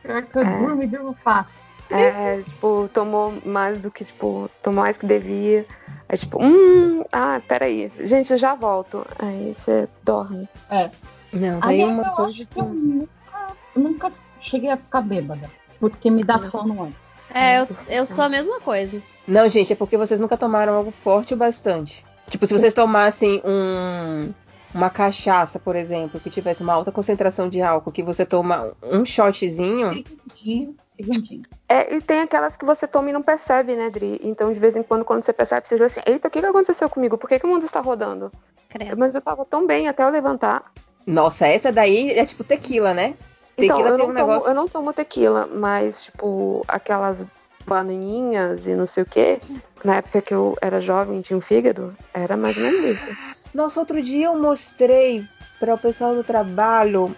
Pior 0.01 0.23
que 0.23 0.37
eu 0.37 0.41
É. 0.41 0.57
durmo 0.57 0.83
e 0.83 0.87
durmo 0.87 1.13
fácil. 1.13 1.71
É, 1.89 2.41
tipo, 2.41 2.89
tomou 2.93 3.33
mais 3.45 3.79
do 3.79 3.91
que, 3.91 4.03
tipo, 4.03 4.49
tomou 4.63 4.83
mais 4.83 4.97
que 4.97 5.05
devia. 5.05 5.65
Aí, 6.09 6.17
tipo, 6.17 6.41
hum, 6.43 7.03
ah, 7.11 7.39
peraí. 7.47 7.91
Gente, 8.01 8.31
eu 8.33 8.37
já 8.39 8.55
volto. 8.55 9.05
Aí 9.19 9.53
você 9.55 9.87
dorme. 10.01 10.47
É. 10.71 10.89
Não, 11.31 11.59
tem 11.61 11.69
Aliás, 11.69 11.91
uma 11.93 12.07
eu 12.07 12.11
coisa 12.13 12.29
acho 12.31 12.45
que 12.47 12.59
eu 12.59 12.65
nunca, 12.65 13.47
nunca 13.75 14.11
cheguei 14.39 14.69
a 14.71 14.77
ficar 14.77 15.01
bêbada. 15.01 15.49
Porque 15.79 16.09
me 16.09 16.23
dá 16.23 16.39
sono 16.39 16.83
antes. 16.83 17.12
É, 17.33 17.59
eu, 17.59 17.67
eu 17.89 18.05
sou 18.05 18.23
a 18.23 18.29
mesma 18.29 18.59
coisa. 18.59 19.01
Não, 19.27 19.47
gente, 19.49 19.73
é 19.73 19.75
porque 19.75 19.97
vocês 19.97 20.19
nunca 20.19 20.37
tomaram 20.37 20.75
algo 20.75 20.91
forte 20.91 21.33
o 21.33 21.37
bastante. 21.37 22.05
Tipo, 22.29 22.45
se 22.45 22.53
vocês 22.53 22.73
tomassem 22.73 23.41
um, 23.43 24.31
uma 24.73 24.89
cachaça, 24.89 25.59
por 25.59 25.75
exemplo, 25.75 26.19
que 26.19 26.29
tivesse 26.29 26.61
uma 26.61 26.73
alta 26.73 26.91
concentração 26.91 27.49
de 27.49 27.61
álcool, 27.61 27.91
que 27.91 28.03
você 28.03 28.25
toma 28.25 28.73
um 28.81 29.05
shotzinho. 29.05 29.93
Segundinho, 29.93 30.75
segundinho. 30.95 31.43
É, 31.67 31.95
e 31.95 32.01
tem 32.01 32.21
aquelas 32.21 32.55
que 32.55 32.65
você 32.65 32.87
toma 32.87 33.09
e 33.09 33.13
não 33.13 33.21
percebe, 33.21 33.75
né, 33.75 33.89
Dri? 33.89 34.19
Então, 34.23 34.53
de 34.53 34.59
vez 34.59 34.75
em 34.75 34.83
quando, 34.83 35.03
quando 35.03 35.23
você 35.23 35.33
percebe, 35.33 35.67
você 35.67 35.77
diz 35.77 35.85
assim, 35.85 36.01
eita, 36.05 36.27
o 36.27 36.31
que, 36.31 36.39
que 36.39 36.45
aconteceu 36.45 36.89
comigo? 36.89 37.17
Por 37.17 37.27
que, 37.27 37.39
que 37.39 37.45
o 37.45 37.49
mundo 37.49 37.65
está 37.65 37.79
rodando? 37.81 38.31
Credo. 38.69 38.97
Mas 38.97 39.13
eu 39.13 39.21
tava 39.21 39.45
tão 39.45 39.65
bem 39.65 39.87
até 39.87 40.03
eu 40.03 40.09
levantar. 40.09 40.71
Nossa, 41.05 41.47
essa 41.47 41.71
daí 41.71 42.11
é 42.11 42.25
tipo 42.25 42.43
tequila, 42.43 42.93
né? 42.93 43.15
Então, 43.57 43.77
Tequila 43.77 43.89
eu 43.89 43.97
não, 43.97 44.05
um 44.05 44.07
tomo, 44.07 44.13
negócio. 44.13 44.49
eu 44.49 44.55
não 44.55 44.67
tomo 44.67 44.93
tequila, 44.93 45.47
mas, 45.47 46.05
tipo, 46.05 46.63
aquelas 46.67 47.17
bananinhas 47.65 48.65
e 48.65 48.73
não 48.75 48.85
sei 48.85 49.03
o 49.03 49.05
quê. 49.05 49.39
Na 49.83 49.97
época 49.97 50.21
que 50.21 50.33
eu 50.33 50.55
era 50.61 50.81
jovem 50.81 51.21
tinha 51.21 51.37
um 51.37 51.41
fígado, 51.41 51.95
era 52.13 52.35
mais 52.35 52.57
ou 52.57 52.63
menos 52.63 52.83
isso. 52.83 53.17
Nossa, 53.53 53.79
outro 53.79 54.01
dia 54.01 54.27
eu 54.27 54.37
mostrei 54.39 55.25
para 55.59 55.75
o 55.75 55.77
pessoal 55.77 56.15
do 56.15 56.23
trabalho 56.23 57.15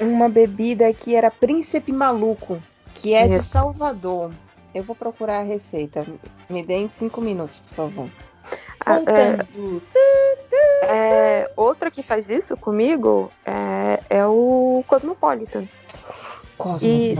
uma 0.00 0.28
bebida 0.28 0.92
que 0.92 1.14
era 1.14 1.30
Príncipe 1.30 1.92
Maluco, 1.92 2.60
que 2.94 3.14
é 3.14 3.28
de 3.28 3.36
Isso. 3.36 3.50
Salvador. 3.50 4.32
Eu 4.74 4.82
vou 4.82 4.96
procurar 4.96 5.40
a 5.40 5.44
receita. 5.44 6.04
Me 6.48 6.62
deem 6.62 6.88
cinco 6.88 7.20
minutos, 7.20 7.58
por 7.58 7.74
favor. 7.74 8.08
Ah, 8.84 9.00
é, 9.06 9.46
é, 10.82 11.50
outra 11.56 11.90
que 11.90 12.02
faz 12.02 12.28
isso 12.28 12.56
comigo 12.56 13.30
é, 13.44 14.00
é 14.08 14.26
o 14.26 14.82
Cosmopolitan. 14.86 15.68
E 16.82 17.14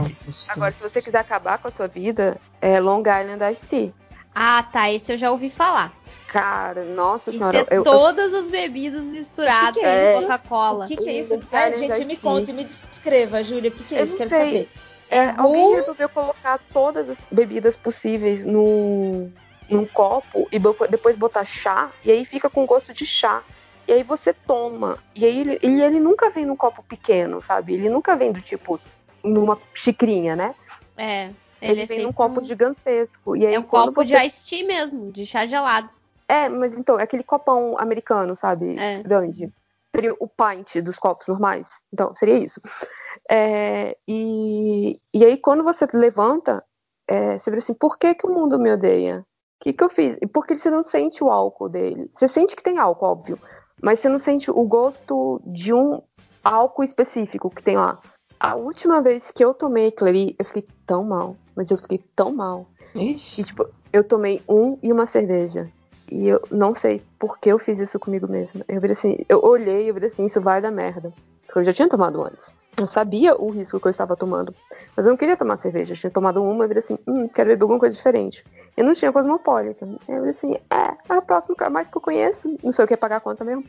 agora, 0.49 0.71
se 0.71 0.83
você 0.83 1.01
quiser 1.01 1.19
acabar 1.19 1.57
com 1.57 1.67
a 1.67 1.71
sua 1.71 1.87
vida, 1.87 2.37
é 2.61 2.79
Long 2.79 2.99
Island 3.01 3.57
Tea. 3.67 3.91
Ah, 4.33 4.63
tá. 4.63 4.91
Esse 4.91 5.13
eu 5.13 5.17
já 5.17 5.31
ouvi 5.31 5.49
falar. 5.49 5.93
Cara, 6.27 6.83
nossa 6.85 7.29
Isso 7.31 7.39
senhora. 7.39 7.57
é 7.57 7.61
eu- 7.61 7.77
eu- 7.77 7.83
todas 7.83 8.33
as 8.33 8.49
bebidas 8.49 9.03
misturadas 9.07 9.71
O 9.71 9.73
que 9.73 9.79
que 9.81 9.85
é 9.85 10.13
com? 10.13 10.21
Coca-Cola. 10.21 10.85
O 10.85 10.87
que, 10.87 10.95
que 10.95 11.09
é 11.09 11.13
isso? 11.13 11.41
Ai, 11.51 11.75
gente, 11.75 12.05
me 12.05 12.15
conte, 12.15 12.53
me 12.53 12.63
descreva, 12.63 13.43
Júlia. 13.43 13.69
O 13.69 13.73
que, 13.73 13.83
que 13.83 13.95
é 13.95 13.99
Eu 13.99 14.03
isso? 14.03 14.17
Quero 14.17 14.29
sei. 14.29 14.39
saber. 14.39 14.69
É, 15.09 15.29
alguém 15.37 15.65
rum? 15.65 15.75
resolveu 15.75 16.07
colocar 16.07 16.59
todas 16.71 17.09
as 17.09 17.17
bebidas 17.29 17.75
possíveis 17.75 18.45
num, 18.45 19.29
num 19.71 19.85
copo 19.85 20.47
e 20.51 20.59
depois 20.89 21.15
botar 21.15 21.45
chá, 21.45 21.89
e 22.03 22.11
aí 22.11 22.25
fica 22.25 22.49
com 22.49 22.65
gosto 22.65 22.93
de 22.93 23.05
chá. 23.05 23.41
E 23.87 23.93
aí 23.93 24.03
você 24.03 24.33
toma. 24.33 24.97
E 25.15 25.25
aí 25.25 25.39
ele, 25.39 25.59
ele, 25.61 25.81
ele 25.81 25.99
nunca 25.99 26.29
vem 26.29 26.45
num 26.45 26.55
copo 26.55 26.83
pequeno, 26.83 27.41
sabe? 27.41 27.73
Ele 27.73 27.89
nunca 27.89 28.15
vem 28.15 28.31
do 28.31 28.41
tipo 28.41 28.79
numa 29.23 29.57
xicrinha, 29.73 30.35
né? 30.35 30.53
É. 30.95 31.25
Ele, 31.61 31.71
Ele, 31.73 31.81
é 31.81 31.85
vem 31.85 32.03
num 32.03 32.13
copo 32.13 32.41
um- 32.41 32.45
gigantesco. 32.45 33.35
E 33.35 33.45
aí 33.45 33.53
É 33.55 33.59
um 33.59 33.63
copo 33.63 34.03
de 34.03 34.13
você- 34.15 34.25
iced 34.25 34.49
tea 34.49 34.67
mesmo, 34.67 35.11
de 35.11 35.25
chá 35.25 35.45
gelado. 35.47 35.89
É, 36.27 36.47
mas 36.47 36.73
então, 36.77 36.99
é 36.99 37.03
aquele 37.03 37.23
copão 37.23 37.77
americano, 37.77 38.35
sabe? 38.35 38.77
É. 38.79 39.01
Grande. 39.03 39.51
Seria 39.93 40.13
o 40.19 40.27
pint 40.27 40.81
dos 40.81 40.97
copos 40.97 41.27
normais. 41.27 41.67
Então, 41.91 42.15
seria 42.15 42.37
isso. 42.37 42.61
É, 43.29 43.97
e, 44.07 44.99
e 45.13 45.25
aí, 45.25 45.37
quando 45.37 45.63
você 45.63 45.85
levanta, 45.93 46.63
é, 47.07 47.37
você 47.37 47.51
vê 47.51 47.57
assim, 47.57 47.73
por 47.73 47.97
que, 47.97 48.13
que 48.15 48.25
o 48.25 48.33
mundo 48.33 48.57
me 48.57 48.71
odeia? 48.71 49.25
O 49.61 49.63
que, 49.63 49.73
que 49.73 49.83
eu 49.83 49.89
fiz? 49.89 50.17
E 50.19 50.25
Porque 50.25 50.57
você 50.57 50.71
não 50.71 50.83
sente 50.83 51.23
o 51.23 51.29
álcool 51.29 51.69
dele. 51.69 52.09
Você 52.17 52.27
sente 52.27 52.55
que 52.55 52.63
tem 52.63 52.79
álcool, 52.79 53.05
óbvio. 53.05 53.39
Mas 53.79 53.99
você 53.99 54.09
não 54.09 54.17
sente 54.17 54.49
o 54.49 54.63
gosto 54.63 55.39
de 55.45 55.71
um 55.71 56.01
álcool 56.43 56.83
específico 56.83 57.47
que 57.47 57.61
tem 57.61 57.77
lá. 57.77 57.99
A 58.39 58.55
última 58.55 59.01
vez 59.01 59.29
que 59.29 59.45
eu 59.45 59.53
tomei 59.53 59.93
ali, 60.01 60.35
eu 60.39 60.45
fiquei 60.45 60.65
tão 60.83 61.03
mal. 61.03 61.35
Mas 61.55 61.69
eu 61.69 61.77
fiquei 61.77 61.99
tão 62.15 62.33
mal. 62.33 62.65
Ixi. 62.95 63.41
E, 63.41 63.43
tipo, 63.43 63.67
eu 63.93 64.03
tomei 64.03 64.41
um 64.49 64.79
e 64.81 64.91
uma 64.91 65.05
cerveja. 65.05 65.69
E 66.11 66.27
eu 66.27 66.41
não 66.49 66.75
sei 66.75 67.03
por 67.19 67.37
que 67.37 67.49
eu 67.49 67.59
fiz 67.59 67.77
isso 67.77 67.99
comigo 67.99 68.27
mesma. 68.27 68.65
Eu 68.67 68.81
virei 68.81 68.93
assim, 68.93 69.23
eu 69.29 69.43
olhei 69.43 69.85
e 69.85 69.87
eu 69.89 69.93
virei 69.93 70.09
assim, 70.09 70.25
isso 70.25 70.41
vai 70.41 70.59
dar 70.59 70.71
merda. 70.71 71.13
Porque 71.45 71.59
eu 71.59 71.63
já 71.63 71.71
tinha 71.71 71.87
tomado 71.87 72.19
antes. 72.23 72.51
Eu 72.77 72.87
sabia 72.87 73.35
o 73.35 73.49
risco 73.49 73.79
que 73.79 73.87
eu 73.87 73.91
estava 73.91 74.15
tomando. 74.15 74.53
Mas 74.95 75.05
eu 75.05 75.11
não 75.11 75.17
queria 75.17 75.37
tomar 75.37 75.57
cerveja. 75.57 75.93
Eu 75.93 75.97
tinha 75.97 76.11
tomado 76.11 76.43
uma 76.43 76.65
e 76.65 76.67
virei 76.67 76.83
assim, 76.83 76.97
hum, 77.07 77.27
quero 77.27 77.49
beber 77.49 77.63
alguma 77.63 77.79
coisa 77.79 77.95
diferente. 77.95 78.43
Eu 78.75 78.85
não 78.85 78.93
tinha 78.93 79.11
Cosmopolitan. 79.11 79.97
Eu 80.07 80.15
virei 80.15 80.31
assim, 80.31 80.55
é, 80.69 81.13
é 81.13 81.17
o 81.17 81.21
próximo 81.21 81.55
mais 81.69 81.87
que 81.87 81.97
eu 81.97 82.01
conheço. 82.01 82.57
Não 82.63 82.71
sei 82.71 82.85
o 82.85 82.87
que 82.87 82.93
é 82.93 82.97
pagar 82.97 83.17
a 83.17 83.21
conta 83.21 83.43
mesmo. 83.43 83.63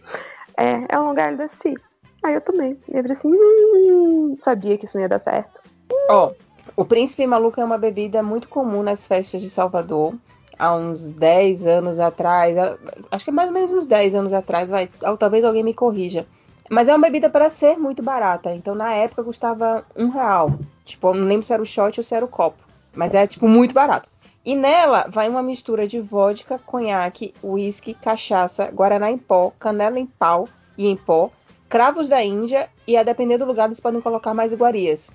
É, 0.56 0.86
é 0.88 0.99
um 0.99 1.08
lugar 1.08 1.36
da 1.36 1.49
Si. 1.49 1.74
Aí 2.22 2.35
eu 2.35 2.40
tomei. 2.40 2.78
E 2.88 2.97
eu 2.97 3.02
virei 3.02 3.17
assim, 3.17 3.33
hum, 3.33 4.36
sabia 4.42 4.78
que 4.78 4.86
isso 4.86 4.97
não 4.97 5.02
ia 5.02 5.08
dar 5.08 5.18
certo. 5.18 5.60
Ó, 6.08 6.33
o 6.76 6.85
Príncipe 6.85 7.26
Maluco 7.26 7.60
é 7.60 7.65
uma 7.65 7.78
bebida 7.78 8.22
muito 8.22 8.49
comum 8.49 8.83
nas 8.83 9.06
festas 9.06 9.42
de 9.42 9.51
Salvador. 9.51 10.15
Há 10.58 10.76
uns 10.76 11.10
10 11.10 11.67
anos 11.67 11.99
atrás, 11.99 12.56
acho 13.10 13.24
que 13.24 13.31
é 13.31 13.35
mais 13.35 13.49
ou 13.49 13.54
menos 13.54 13.72
uns 13.72 13.86
10 13.86 14.15
anos 14.15 14.33
atrás, 14.33 14.70
vai, 14.70 14.88
ou 15.02 15.17
talvez 15.17 15.42
alguém 15.44 15.65
me 15.65 15.74
corrija. 15.74 16.24
Mas 16.71 16.89
é 16.89 16.93
uma 16.93 17.07
bebida 17.07 17.28
para 17.28 17.51
ser 17.51 17.77
muito 17.77 18.03
barata. 18.03 18.53
Então 18.55 18.75
na 18.75 18.93
época 18.95 19.25
custava 19.25 19.85
um 19.97 20.09
real. 20.09 20.59
Tipo, 20.85 21.09
eu 21.09 21.15
não 21.15 21.27
lembro 21.27 21.45
se 21.45 21.53
era 21.53 21.62
o 21.62 21.67
shot 21.67 21.99
ou 22.01 22.05
se 22.05 22.15
era 22.15 22.25
o 22.25 22.28
copo. 22.28 22.62
Mas 22.95 23.15
é 23.15 23.27
tipo 23.27 23.49
muito 23.49 23.75
barato. 23.75 24.09
E 24.45 24.57
nela 24.57 25.07
vai 25.09 25.28
uma 25.28 25.43
mistura 25.43 25.87
de 25.87 26.01
vodka, 26.01 26.59
conhaque, 26.59 27.33
uísque, 27.43 27.95
cachaça, 27.95 28.67
guaraná 28.73 29.11
em 29.11 29.19
pó, 29.19 29.53
canela 29.59 29.99
em 29.99 30.07
pau 30.07 30.49
e 30.77 30.89
em 30.89 30.97
pó, 30.97 31.31
cravos 31.69 32.09
da 32.09 32.23
Índia 32.23 32.69
e 32.87 32.97
a 32.97 33.03
depender 33.03 33.39
do 33.39 33.45
lugar 33.45 33.67
eles 33.67 33.78
podem 33.78 34.01
colocar 34.01 34.35
mais 34.35 34.51
iguarias. 34.53 35.11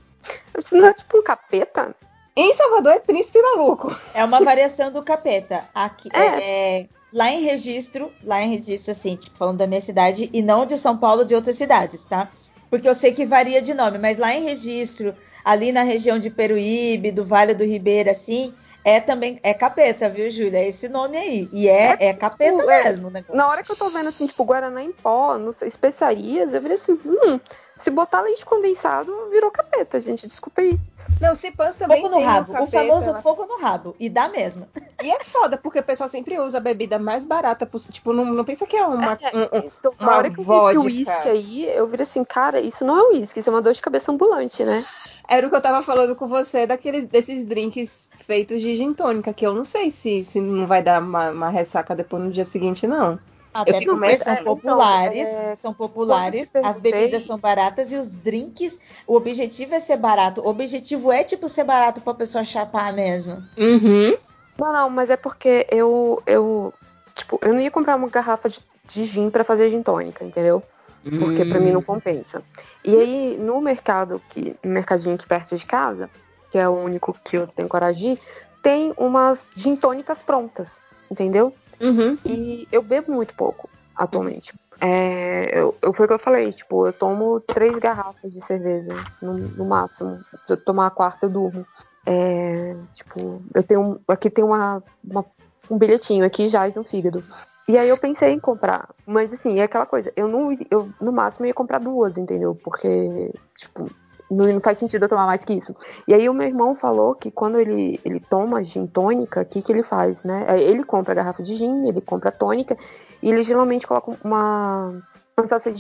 Isso 0.58 0.76
não 0.76 0.88
é 0.88 0.94
tipo 0.94 1.18
um 1.18 1.24
capeta? 1.24 1.94
Em 2.36 2.54
Salvador 2.54 2.94
é 2.94 3.00
príncipe 3.00 3.42
maluco. 3.42 3.94
É 4.14 4.24
uma 4.24 4.40
variação 4.44 4.92
do 4.92 5.04
capeta. 5.04 5.66
Aqui, 5.74 6.10
É. 6.14 6.80
é, 6.80 6.88
lá 7.12 7.32
em 7.32 7.42
registro, 7.42 8.12
lá 8.24 8.42
em 8.42 8.50
registro, 8.50 8.92
assim, 8.92 9.16
tipo, 9.16 9.38
falando 9.38 9.58
da 9.58 9.68
minha 9.68 9.82
cidade, 9.82 10.30
e 10.34 10.42
não 10.42 10.66
de 10.66 10.78
São 10.78 10.98
Paulo, 10.98 11.26
de 11.26 11.36
outras 11.36 11.56
cidades, 11.56 12.06
tá? 12.06 12.32
Porque 12.70 12.88
eu 12.88 12.96
sei 12.96 13.14
que 13.14 13.26
varia 13.26 13.62
de 13.62 13.74
nome, 13.74 13.98
mas 13.98 14.18
lá 14.18 14.34
em 14.34 14.44
registro, 14.44 15.16
ali 15.44 15.72
na 15.72 15.84
região 15.84 16.20
de 16.20 16.30
Peruíbe, 16.30 17.12
do 17.12 17.24
Vale 17.24 17.54
do 17.54 17.64
Ribeira, 17.64 18.12
assim, 18.12 18.54
é 18.84 19.00
também, 19.00 19.40
é 19.44 19.54
capeta, 19.54 20.10
viu, 20.10 20.30
Júlia? 20.30 20.60
É 20.60 20.68
esse 20.68 20.88
nome 20.88 21.18
aí. 21.18 21.50
E 21.52 21.68
é, 21.68 21.98
é 22.00 22.14
capeta 22.14 22.58
Tipo, 22.58 22.72
é, 22.72 22.84
mesmo, 22.86 23.10
negócio. 23.10 23.36
Na 23.36 23.48
hora 23.50 23.64
que 23.64 23.72
eu 23.72 23.76
tô 23.76 23.90
vendo 23.90 24.10
assim, 24.10 24.28
tipo, 24.28 24.46
Guaraná 24.46 24.82
em 24.84 24.92
pó, 24.92 25.38
sei, 25.54 25.68
especiarias, 25.68 26.54
eu 26.54 26.62
virei 26.62 26.76
assim, 26.78 26.94
hum, 26.94 27.40
se 27.88 27.92
botar 27.92 28.20
leite 28.22 28.46
condensado, 28.46 29.30
virou 29.32 29.50
capeta, 29.50 30.00
gente. 30.02 30.28
Desculpa 30.28 30.60
aí. 30.62 30.78
Não, 31.22 31.34
Cipans 31.34 31.78
também 31.78 32.02
Fogo 32.02 32.10
no 32.14 32.18
tem 32.18 32.26
um 32.26 32.30
rabo, 32.30 32.52
o 32.64 32.68
famoso 32.68 33.12
lá. 33.12 33.22
fogo 33.22 33.46
no 33.46 33.58
rabo. 33.58 33.96
E 33.98 34.10
dá 34.10 34.28
mesmo. 34.28 34.68
E 35.02 35.10
é 35.10 35.20
foda, 35.24 35.58
porque 35.58 35.80
o 35.80 35.84
pessoal 35.84 36.10
sempre 36.10 36.38
usa 36.38 36.58
a 36.58 36.62
bebida 36.62 37.00
mais 37.00 37.26
barata 37.26 37.66
possível. 37.66 37.94
Tipo, 37.94 38.12
não, 38.12 38.26
não 38.26 38.44
pensa 38.44 38.68
que 38.68 38.76
é 38.76 38.86
uma. 38.86 39.18
É, 39.22 39.32
um- 39.36 39.42
um- 39.60 39.72
Então, 39.80 39.94
uma 40.00 40.18
hora 40.18 40.30
que 40.30 40.40
eu 40.42 40.44
vi 40.44 40.52
esse 40.52 40.60
vodka. 40.76 40.82
uísque 40.82 41.30
aí, 41.30 41.66
eu 41.70 41.88
virei 41.88 42.04
assim, 42.04 42.24
cara, 42.26 42.60
isso 42.60 42.84
não 42.84 42.98
é 43.00 43.08
uísque, 43.14 43.40
isso 43.40 43.50
é 43.50 43.54
uma 43.54 43.62
dor 43.62 43.72
de 43.74 43.82
cabeça 43.82 44.12
ambulante, 44.12 44.66
né? 44.66 44.86
Era 45.30 45.48
o 45.48 45.50
que 45.50 45.56
eu 45.56 45.62
tava 45.62 45.82
falando 45.82 46.14
com 46.16 46.28
você 46.28 46.68
daqueles 46.68 47.06
desses 47.06 47.46
drinks 47.46 48.10
feitos 48.16 48.62
de 48.62 48.76
gin 48.76 48.94
tônica, 48.94 49.34
que 49.34 49.48
eu 49.48 49.54
não 49.54 49.64
sei 49.64 49.92
se, 49.92 50.26
se 50.26 50.42
não 50.42 50.68
vai 50.68 50.84
dar 50.84 51.02
uma, 51.02 51.32
uma 51.32 51.50
ressaca 51.50 51.96
depois 51.96 52.22
no 52.22 52.32
dia 52.32 52.46
seguinte, 52.46 52.86
não. 52.86 53.18
Até 53.54 53.80
fico 53.80 53.98
porque 53.98 54.18
são 54.18 54.34
é, 54.34 54.42
então, 54.42 54.56
populares, 54.56 55.30
é, 55.30 55.56
são 55.56 55.74
populares, 55.74 56.52
as 56.64 56.80
bebidas 56.80 57.24
são 57.24 57.38
baratas 57.38 57.92
e 57.92 57.98
os 57.98 58.20
drinks, 58.20 58.80
o 59.08 59.16
objetivo 59.16 59.74
é 59.74 59.80
ser 59.80 59.98
barato. 59.98 60.42
O 60.42 60.48
objetivo 60.48 61.12
é 61.12 61.24
tipo 61.24 61.50
ser 61.50 61.64
barato 61.64 62.02
pra 62.02 62.14
pessoa 62.14 62.44
chapar 62.44 62.94
mesmo. 62.94 63.44
Uhum. 63.58 64.16
Não, 64.58 64.74
não, 64.74 64.90
mas 64.90 65.10
é 65.10 65.18
porque 65.18 65.66
eu, 65.72 66.22
eu, 66.26 66.74
tipo, 67.16 67.40
eu 67.42 67.54
não 67.54 67.62
ia 67.62 67.72
comprar 67.72 67.96
uma 67.96 68.10
garrafa 68.10 68.50
de, 68.50 68.60
de 68.90 69.06
gin 69.06 69.30
pra 69.30 69.44
fazer 69.44 69.70
gin 69.70 69.82
tônica, 69.82 70.24
entendeu? 70.24 70.62
Porque 71.04 71.46
pra 71.46 71.60
mim 71.60 71.72
não 71.72 71.82
compensa. 71.82 72.44
E 72.84 72.96
aí, 72.96 73.38
no 73.38 73.62
mercado, 73.62 74.22
que, 74.30 74.56
no 74.64 74.72
mercadinho 74.72 75.16
aqui 75.16 75.26
perto 75.26 75.56
de 75.56 75.66
casa, 75.66 76.10
que 76.52 76.58
é 76.58 76.68
o 76.68 76.74
único 76.74 77.16
que 77.24 77.38
eu 77.38 77.48
tenho 77.48 77.70
coragem 77.70 78.16
de 78.16 78.20
ir, 78.20 78.20
tem 78.62 78.94
umas 78.98 79.40
gin 79.56 79.76
tônicas 79.76 80.20
prontas, 80.20 80.68
entendeu? 81.10 81.54
Uhum. 81.80 82.18
E 82.26 82.68
eu 82.72 82.82
bebo 82.82 83.12
muito 83.12 83.34
pouco 83.36 83.70
atualmente. 83.96 84.54
É, 84.80 85.60
eu, 85.60 85.76
eu, 85.82 85.94
foi 85.94 86.06
o 86.06 86.08
que 86.08 86.14
eu 86.14 86.20
falei, 86.20 86.52
tipo, 86.54 86.86
eu 86.86 86.94
tomo 86.94 87.40
três 87.40 87.78
garrafas 87.80 88.32
de 88.32 88.42
cerveja 88.46 88.92
no, 89.22 89.34
no 89.34 89.66
máximo. 89.66 90.20
Se 90.46 90.54
eu 90.54 90.58
tomar 90.58 90.88
a 90.88 90.92
quarta, 90.92 91.26
eu 91.26 91.30
durmo. 91.30 91.66
É, 92.06 92.76
tipo, 92.94 93.42
eu 93.54 93.64
tenho. 93.64 94.00
Aqui 94.08 94.30
tem 94.30 94.44
uma, 94.44 94.84
uma 95.04 95.26
um 95.70 95.78
bilhetinho 95.78 96.26
aqui 96.26 96.50
jaz 96.50 96.78
um 96.78 96.84
fígado. 96.84 97.24
E 97.68 97.78
aí 97.78 97.90
eu 97.90 97.98
pensei 97.98 98.32
em 98.32 98.40
comprar, 98.40 98.90
mas 99.06 99.32
assim, 99.34 99.60
é 99.60 99.64
aquela 99.64 99.86
coisa, 99.86 100.12
eu 100.16 100.26
não, 100.26 100.58
eu 100.72 100.90
no 101.02 101.12
máximo 101.12 101.46
ia 101.46 101.54
comprar 101.54 101.80
duas, 101.80 102.18
entendeu? 102.18 102.58
Porque, 102.64 103.34
tipo, 103.58 103.92
não, 104.30 104.60
faz 104.60 104.78
sentido 104.78 105.04
eu 105.06 105.10
tomar 105.10 105.26
mais 105.26 105.44
que 105.46 105.54
isso. 105.54 105.76
E 106.08 106.14
aí 106.14 106.28
o 106.28 106.34
meu 106.34 106.48
irmão 106.48 106.76
falou 106.76 107.16
que 107.16 107.32
quando 107.32 107.60
ele, 107.60 108.00
ele 108.04 108.20
toma 108.20 108.64
gin 108.64 108.86
tônica, 108.86 109.42
o 109.42 109.46
que, 109.46 109.62
que 109.62 109.72
ele 109.72 109.84
faz, 109.84 110.22
né? 110.24 110.46
Aí 110.48 110.62
Ele 110.64 110.84
compra 110.84 111.14
a 111.14 111.16
garrafa 111.16 111.42
de 111.42 111.56
gin, 111.56 111.88
ele 111.88 112.02
compra 112.02 112.30
a 112.30 112.32
tônica, 112.32 112.78
e 113.22 113.30
ele 113.30 113.44
geralmente 113.44 113.88
coloca 113.88 114.12
uma, 114.24 115.02
uma 115.38 115.48
sachê 115.48 115.74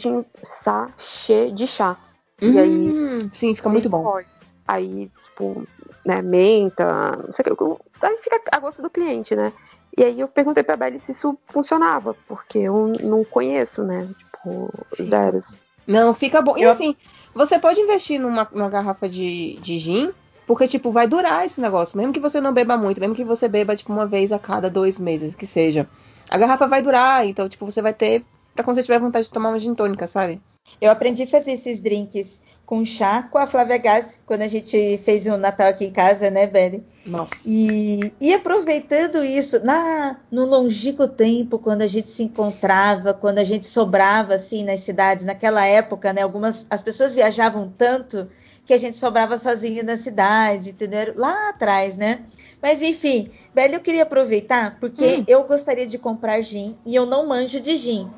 sachê 0.44 1.51
de 1.51 1.67
chá. 1.67 1.97
e 2.42 2.58
aí 2.58 2.92
Hum, 2.94 3.30
sim, 3.31 3.53
fica 3.53 3.69
muito 3.69 3.90
bom. 3.90 3.99
escolhe. 3.99 4.26
Aí, 4.67 5.12
tipo, 5.26 5.65
né, 6.06 6.22
menta, 6.22 7.17
não 7.26 7.33
sei 7.33 7.46
o 7.51 7.56
que. 7.56 8.06
Aí 8.06 8.17
fica 8.17 8.42
a 8.51 8.60
gosto 8.60 8.81
do 8.81 8.90
cliente, 8.90 9.35
né? 9.35 9.51
E 9.97 10.03
aí 10.03 10.19
eu 10.19 10.28
perguntei 10.28 10.63
pra 10.63 10.76
Belly 10.78 10.99
se 11.01 11.12
isso 11.12 11.38
funcionava, 11.47 12.15
porque 12.28 12.60
eu 12.60 12.94
não 13.01 13.24
conheço, 13.24 13.83
né? 13.83 14.08
Tipo, 14.17 14.72
zeros. 15.01 15.60
Não, 15.88 16.14
fica 16.14 16.42
bom. 16.42 16.58
E 16.58 16.66
assim, 16.66 16.96
você 17.34 17.58
pode 17.58 17.80
investir 17.80 18.20
numa, 18.20 18.48
numa 18.52 18.70
garrafa 18.70 19.08
de, 19.08 19.58
de 19.62 19.80
gin, 19.80 20.12
porque, 20.46 20.68
tipo, 20.68 20.92
vai 20.92 21.08
durar 21.08 21.46
esse 21.46 21.62
negócio. 21.62 21.98
Mesmo 21.98 22.12
que 22.12 22.20
você 22.20 22.42
não 22.42 22.53
beba 22.53 22.78
muito, 22.78 23.00
mesmo 23.00 23.16
que 23.16 23.24
você 23.24 23.48
beba, 23.48 23.76
tipo, 23.76 23.94
uma 23.94 24.06
vez 24.06 24.32
a 24.32 24.38
cada 24.38 24.70
dois 24.70 25.00
meses, 25.00 25.34
que 25.34 25.48
seja. 25.48 25.88
A 26.30 26.38
garrafa 26.38 26.68
vai 26.68 26.82
durar, 26.82 27.26
então, 27.26 27.48
tipo, 27.48 27.66
você 27.66 27.82
vai 27.82 27.94
ter 27.94 28.26
pra 28.53 28.64
quando 28.64 28.76
você 28.76 28.84
tiver 28.84 29.00
vontade 29.00 29.28
de 29.28 29.32
tomar 29.32 29.50
uma 29.50 29.60
gin 29.60 29.74
tônica, 29.74 30.08
sabe? 30.08 30.42
Eu 30.82 30.92
aprendi 30.92 31.24
a 31.24 31.28
fazer 31.28 31.53
esses 31.53 31.82
drinks 31.82 32.44
com 32.67 32.83
chá 32.83 33.24
com 33.24 33.38
a 33.38 33.48
Flávia 33.48 33.78
Gás, 33.78 34.22
quando 34.26 34.42
a 34.42 34.48
gente 34.50 34.98
fez 34.98 35.26
o 35.26 35.38
Natal 35.38 35.67
aqui 35.67 35.85
em 35.85 35.92
casa, 35.92 36.30
né, 36.30 36.46
Belly? 36.46 36.83
Nossa. 37.06 37.33
E, 37.46 38.12
e 38.19 38.33
aproveitando 38.33 39.24
isso, 39.24 39.64
na, 39.66 40.17
no 40.30 40.46
longínquo 40.46 41.08
tempo, 41.08 41.58
quando 41.58 41.82
a 41.82 41.88
gente 41.88 42.10
se 42.10 42.24
encontrava, 42.24 43.14
quando 43.14 43.40
a 43.40 43.44
gente 43.46 43.66
sobrava 43.66 44.33
assim 44.33 44.66
nas 44.66 44.82
cidades, 44.82 45.26
naquela 45.26 45.66
época, 45.66 46.12
né? 46.12 46.22
Algumas 46.22 46.67
as 46.69 46.83
pessoas 46.83 47.16
viajavam 47.16 47.74
tanto 47.76 48.28
que 48.66 48.74
a 48.74 48.78
gente 48.78 48.98
sobrava 48.98 49.38
sozinho 49.38 49.82
na 49.82 49.96
cidade, 49.96 50.72
entendeu? 50.72 51.14
Lá 51.16 51.50
atrás, 51.50 51.96
né? 51.96 52.26
Mas 52.62 52.82
enfim, 52.82 53.32
Belly, 53.56 53.76
eu 53.76 53.80
queria 53.80 54.03
aproveitar 54.03 54.78
porque 54.78 55.24
eu 55.26 55.46
gostaria 55.46 55.88
de 55.88 55.98
comprar 55.98 56.42
gin 56.42 56.78
e 56.85 56.94
eu 56.94 57.06
não 57.06 57.26
manjo 57.26 57.62
de 57.62 57.78
gin. 57.78 58.12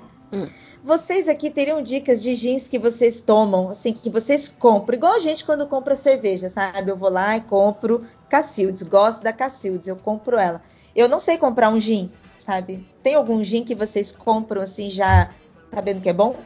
Vocês 0.84 1.28
aqui 1.28 1.50
teriam 1.50 1.82
dicas 1.82 2.24
de 2.24 2.34
gins 2.34 2.68
que 2.68 2.80
vocês 2.80 3.22
tomam, 3.22 3.70
assim, 3.70 3.92
que 3.92 4.10
vocês 4.10 4.48
compram, 4.48 4.98
igual 4.98 5.14
a 5.14 5.20
gente 5.20 5.44
quando 5.44 5.68
compra 5.68 5.94
cerveja, 5.94 6.48
sabe? 6.48 6.90
Eu 6.90 6.96
vou 6.96 7.10
lá 7.10 7.36
e 7.36 7.42
compro 7.42 8.06
Cacildes, 8.30 8.84
gosto 8.84 9.22
da 9.22 9.34
Cacildes, 9.34 9.90
eu 9.90 9.98
compro 9.98 10.38
ela. 10.38 10.62
Eu 10.96 11.10
não 11.10 11.20
sei 11.20 11.38
comprar 11.38 11.70
um 11.70 11.80
gin, 11.80 12.10
sabe? 12.40 12.86
Tem 13.04 13.16
algum 13.16 13.44
gin 13.44 13.64
que 13.64 13.76
vocês 13.76 14.12
compram 14.14 14.62
assim 14.62 14.90
já 14.90 15.30
sabendo 15.70 16.02
que 16.02 16.10
é 16.10 16.14
bom? 16.14 16.38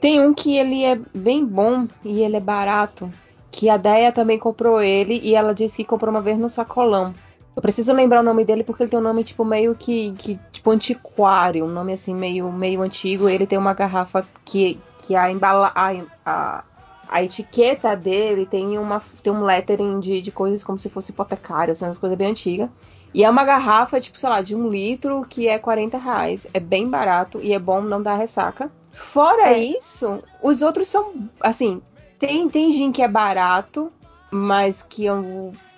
Tem 0.00 0.20
um 0.20 0.32
que 0.32 0.56
ele 0.56 0.84
é 0.84 0.98
bem 1.14 1.44
bom 1.44 1.86
e 2.02 2.22
ele 2.22 2.36
é 2.36 2.40
barato. 2.40 3.12
Que 3.52 3.68
a 3.68 3.76
Deia 3.76 4.10
também 4.10 4.38
comprou 4.38 4.80
ele 4.80 5.20
e 5.22 5.34
ela 5.34 5.54
disse 5.54 5.78
que 5.78 5.84
comprou 5.84 6.10
uma 6.10 6.22
vez 6.22 6.38
no 6.38 6.48
sacolão. 6.48 7.12
Eu 7.54 7.62
preciso 7.62 7.92
lembrar 7.92 8.20
o 8.20 8.22
nome 8.22 8.44
dele 8.44 8.62
porque 8.62 8.82
ele 8.82 8.90
tem 8.90 8.98
um 8.98 9.02
nome 9.02 9.24
tipo 9.24 9.44
meio 9.44 9.74
que, 9.74 10.12
que 10.12 10.38
tipo 10.52 10.70
antiquário, 10.70 11.64
um 11.64 11.68
nome 11.68 11.92
assim 11.92 12.14
meio 12.14 12.50
meio 12.52 12.80
antigo. 12.82 13.28
Ele 13.28 13.46
tem 13.46 13.58
uma 13.58 13.74
garrafa 13.74 14.26
que 14.44 14.80
que 14.98 15.16
a 15.16 15.30
embala 15.30 15.72
a, 15.74 15.90
a, 16.24 16.64
a 17.08 17.22
etiqueta 17.22 17.96
dele 17.96 18.46
tem 18.46 18.78
uma 18.78 19.02
tem 19.22 19.32
um 19.32 19.42
lettering 19.42 19.98
de, 20.00 20.22
de 20.22 20.30
coisas 20.30 20.62
como 20.62 20.78
se 20.78 20.88
fosse 20.88 21.10
hipotecário, 21.10 21.72
assim, 21.72 21.84
umas 21.84 21.98
coisas 21.98 22.16
bem 22.16 22.28
antigas. 22.28 22.70
E 23.12 23.24
é 23.24 23.30
uma 23.30 23.44
garrafa, 23.44 24.00
tipo, 24.00 24.20
sei 24.20 24.28
lá, 24.28 24.40
de 24.40 24.54
um 24.54 24.68
litro 24.68 25.26
que 25.28 25.48
é 25.48 25.58
40 25.58 25.98
reais. 25.98 26.46
É 26.54 26.60
bem 26.60 26.88
barato 26.88 27.40
e 27.42 27.52
é 27.52 27.58
bom 27.58 27.80
não 27.80 28.00
dar 28.00 28.16
ressaca. 28.16 28.70
Fora 28.92 29.56
isso, 29.56 30.22
os 30.42 30.62
outros 30.62 30.88
são, 30.88 31.28
assim, 31.40 31.82
tem, 32.18 32.48
tem 32.48 32.70
gin 32.70 32.92
que 32.92 33.02
é 33.02 33.08
barato, 33.08 33.90
mas 34.30 34.82
que, 34.82 35.06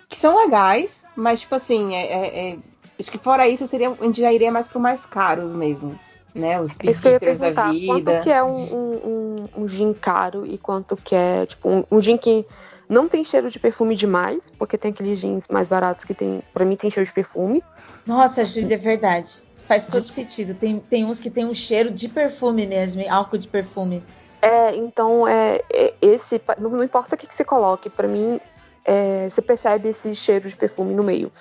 que 0.09 0.19
são 0.19 0.37
legais, 0.37 1.02
mas, 1.17 1.41
tipo 1.41 1.55
assim, 1.55 1.95
é, 1.95 2.07
é- 2.07 2.51
é- 2.53 2.59
acho 2.99 3.11
que 3.11 3.19
fora 3.19 3.47
isso, 3.49 3.67
seria, 3.67 3.91
a 3.91 4.05
gente 4.05 4.21
já 4.21 4.33
iria 4.33 4.51
mais 4.51 4.69
pro 4.69 4.81
mais 4.81 5.05
caros 5.07 5.55
mesmo, 5.55 5.99
né? 6.35 6.61
Os 6.61 6.77
beaters 6.77 7.39
da 7.39 7.51
vida. 7.51 7.87
quanto 7.87 8.23
que 8.23 8.31
é 8.31 8.43
um, 8.43 8.75
um, 8.75 8.97
um, 9.05 9.63
um 9.63 9.69
gin 9.69 9.93
caro 9.93 10.47
e 10.47 10.57
quanto 10.59 10.97
que 10.97 11.15
é, 11.15 11.47
tipo, 11.47 11.69
um, 11.69 11.85
um 11.91 12.01
gin 12.01 12.17
que 12.17 12.47
não 12.89 13.09
tem 13.09 13.25
cheiro 13.25 13.51
de 13.51 13.59
perfume 13.59 13.97
demais, 13.97 14.43
porque 14.59 14.77
tem 14.77 14.91
aqueles 14.91 15.19
jeans 15.19 15.45
mais 15.51 15.69
baratos 15.69 16.05
que 16.05 16.15
tem, 16.15 16.43
pra 16.53 16.65
mim 16.65 16.77
tem 16.77 16.91
cheiro 16.91 17.07
de 17.07 17.13
perfume. 17.15 17.63
Nossa, 18.07 18.45
Júlia, 18.45 18.75
é 18.75 18.79
verdade. 18.79 19.43
Faz 19.67 19.87
todo 19.87 20.05
sentido. 20.05 20.55
Tem, 20.55 20.79
tem 20.79 21.05
uns 21.05 21.21
que 21.21 21.31
tem 21.31 21.47
um 21.47 21.55
cheiro 21.55 21.91
de 21.91 22.09
perfume 22.09 22.67
mesmo, 22.67 23.03
álcool 23.09 23.39
de 23.39 23.49
perfume. 23.49 24.03
É, 24.43 24.75
então 24.77 25.27
é, 25.27 25.63
é 25.73 25.95
esse, 26.03 26.41
não, 26.59 26.71
não 26.71 26.83
importa 26.83 27.15
o 27.15 27.19
que, 27.19 27.29
que 27.29 27.35
você 27.35 27.45
coloque, 27.45 27.89
pra 27.89 28.09
mim 28.09 28.41
é, 28.85 29.29
você 29.31 29.43
percebe 29.43 29.91
esse 29.91 30.15
cheiro 30.15 30.49
de 30.49 30.57
perfume 30.57 30.95
no 30.95 31.03
meio. 31.03 31.33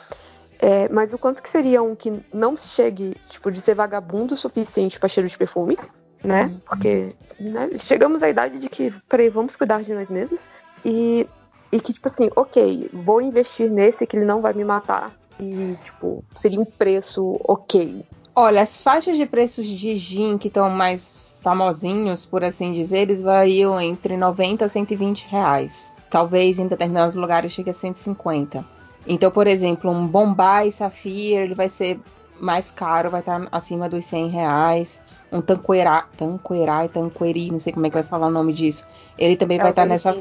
É, 0.60 0.88
mas 0.90 1.12
o 1.12 1.18
quanto 1.18 1.42
que 1.42 1.50
seria 1.50 1.82
um 1.82 1.96
que 1.96 2.14
não 2.32 2.56
chegue, 2.56 3.16
tipo, 3.30 3.52
de 3.52 3.60
ser 3.62 3.74
vagabundo 3.74 4.36
o 4.36 4.38
suficiente 4.38 5.00
pra 5.00 5.10
cheiro 5.10 5.28
de 5.28 5.36
perfume, 5.36 5.78
né? 6.24 6.56
Porque 6.66 7.16
né, 7.40 7.70
chegamos 7.84 8.22
à 8.22 8.30
idade 8.30 8.60
de 8.60 8.70
que, 8.70 8.94
peraí, 9.10 9.30
vamos 9.30 9.56
cuidar 9.56 9.82
de 9.82 9.92
nós 9.94 10.08
mesmos. 10.08 10.40
E, 10.86 11.28
e 11.72 11.80
que, 11.80 11.94
tipo 11.94 12.08
assim, 12.08 12.30
ok, 12.36 12.90
vou 12.94 13.22
investir 13.22 13.72
nesse 13.72 14.06
que 14.06 14.16
ele 14.16 14.26
não 14.26 14.40
vai 14.40 14.54
me 14.54 14.64
matar. 14.64 15.12
E, 15.40 15.76
tipo, 15.84 16.24
seria 16.36 16.60
um 16.60 16.66
preço 16.66 17.40
ok. 17.44 18.06
Olha, 18.36 18.62
as 18.62 18.80
faixas 18.80 19.18
de 19.18 19.26
preços 19.26 19.66
de 19.66 19.98
gin 19.98 20.38
que 20.38 20.48
estão 20.48 20.70
mais 20.70 21.26
famosinhos, 21.42 22.24
por 22.24 22.44
assim 22.44 22.72
dizer, 22.72 23.00
eles 23.00 23.22
variam 23.22 23.82
entre 23.82 24.16
90 24.16 24.66
a 24.66 24.70
120 24.70 25.28
reais. 25.28 25.92
Talvez 26.12 26.60
em 26.60 26.68
determinados 26.68 27.16
lugares 27.16 27.52
chegue 27.52 27.72
a 27.72 27.74
150. 27.74 28.64
Então, 29.08 29.32
por 29.32 29.48
exemplo, 29.48 29.90
um 29.90 30.06
Bombay 30.06 30.72
Sapphire, 30.72 31.42
ele 31.44 31.56
vai 31.56 31.70
ser 31.70 32.00
mais 32.40 32.70
caro, 32.70 33.10
vai 33.10 33.22
estar 33.22 33.48
acima 33.52 33.90
dos 33.90 34.06
100 34.06 34.28
reais. 34.30 35.02
Um 35.32 35.42
Tanqueray, 35.42 36.04
Tanqueray, 36.18 36.90
Tanqueray, 36.90 37.50
não 37.50 37.60
sei 37.60 37.72
como 37.72 37.86
é 37.88 37.90
que 37.90 37.96
vai 37.96 38.04
falar 38.04 38.28
o 38.28 38.32
nome 38.32 38.52
disso. 38.54 38.86
Ele 39.18 39.36
também 39.38 39.58
É 39.58 39.62
vai 39.62 39.70
estar 39.72 39.86
nessa... 39.86 40.14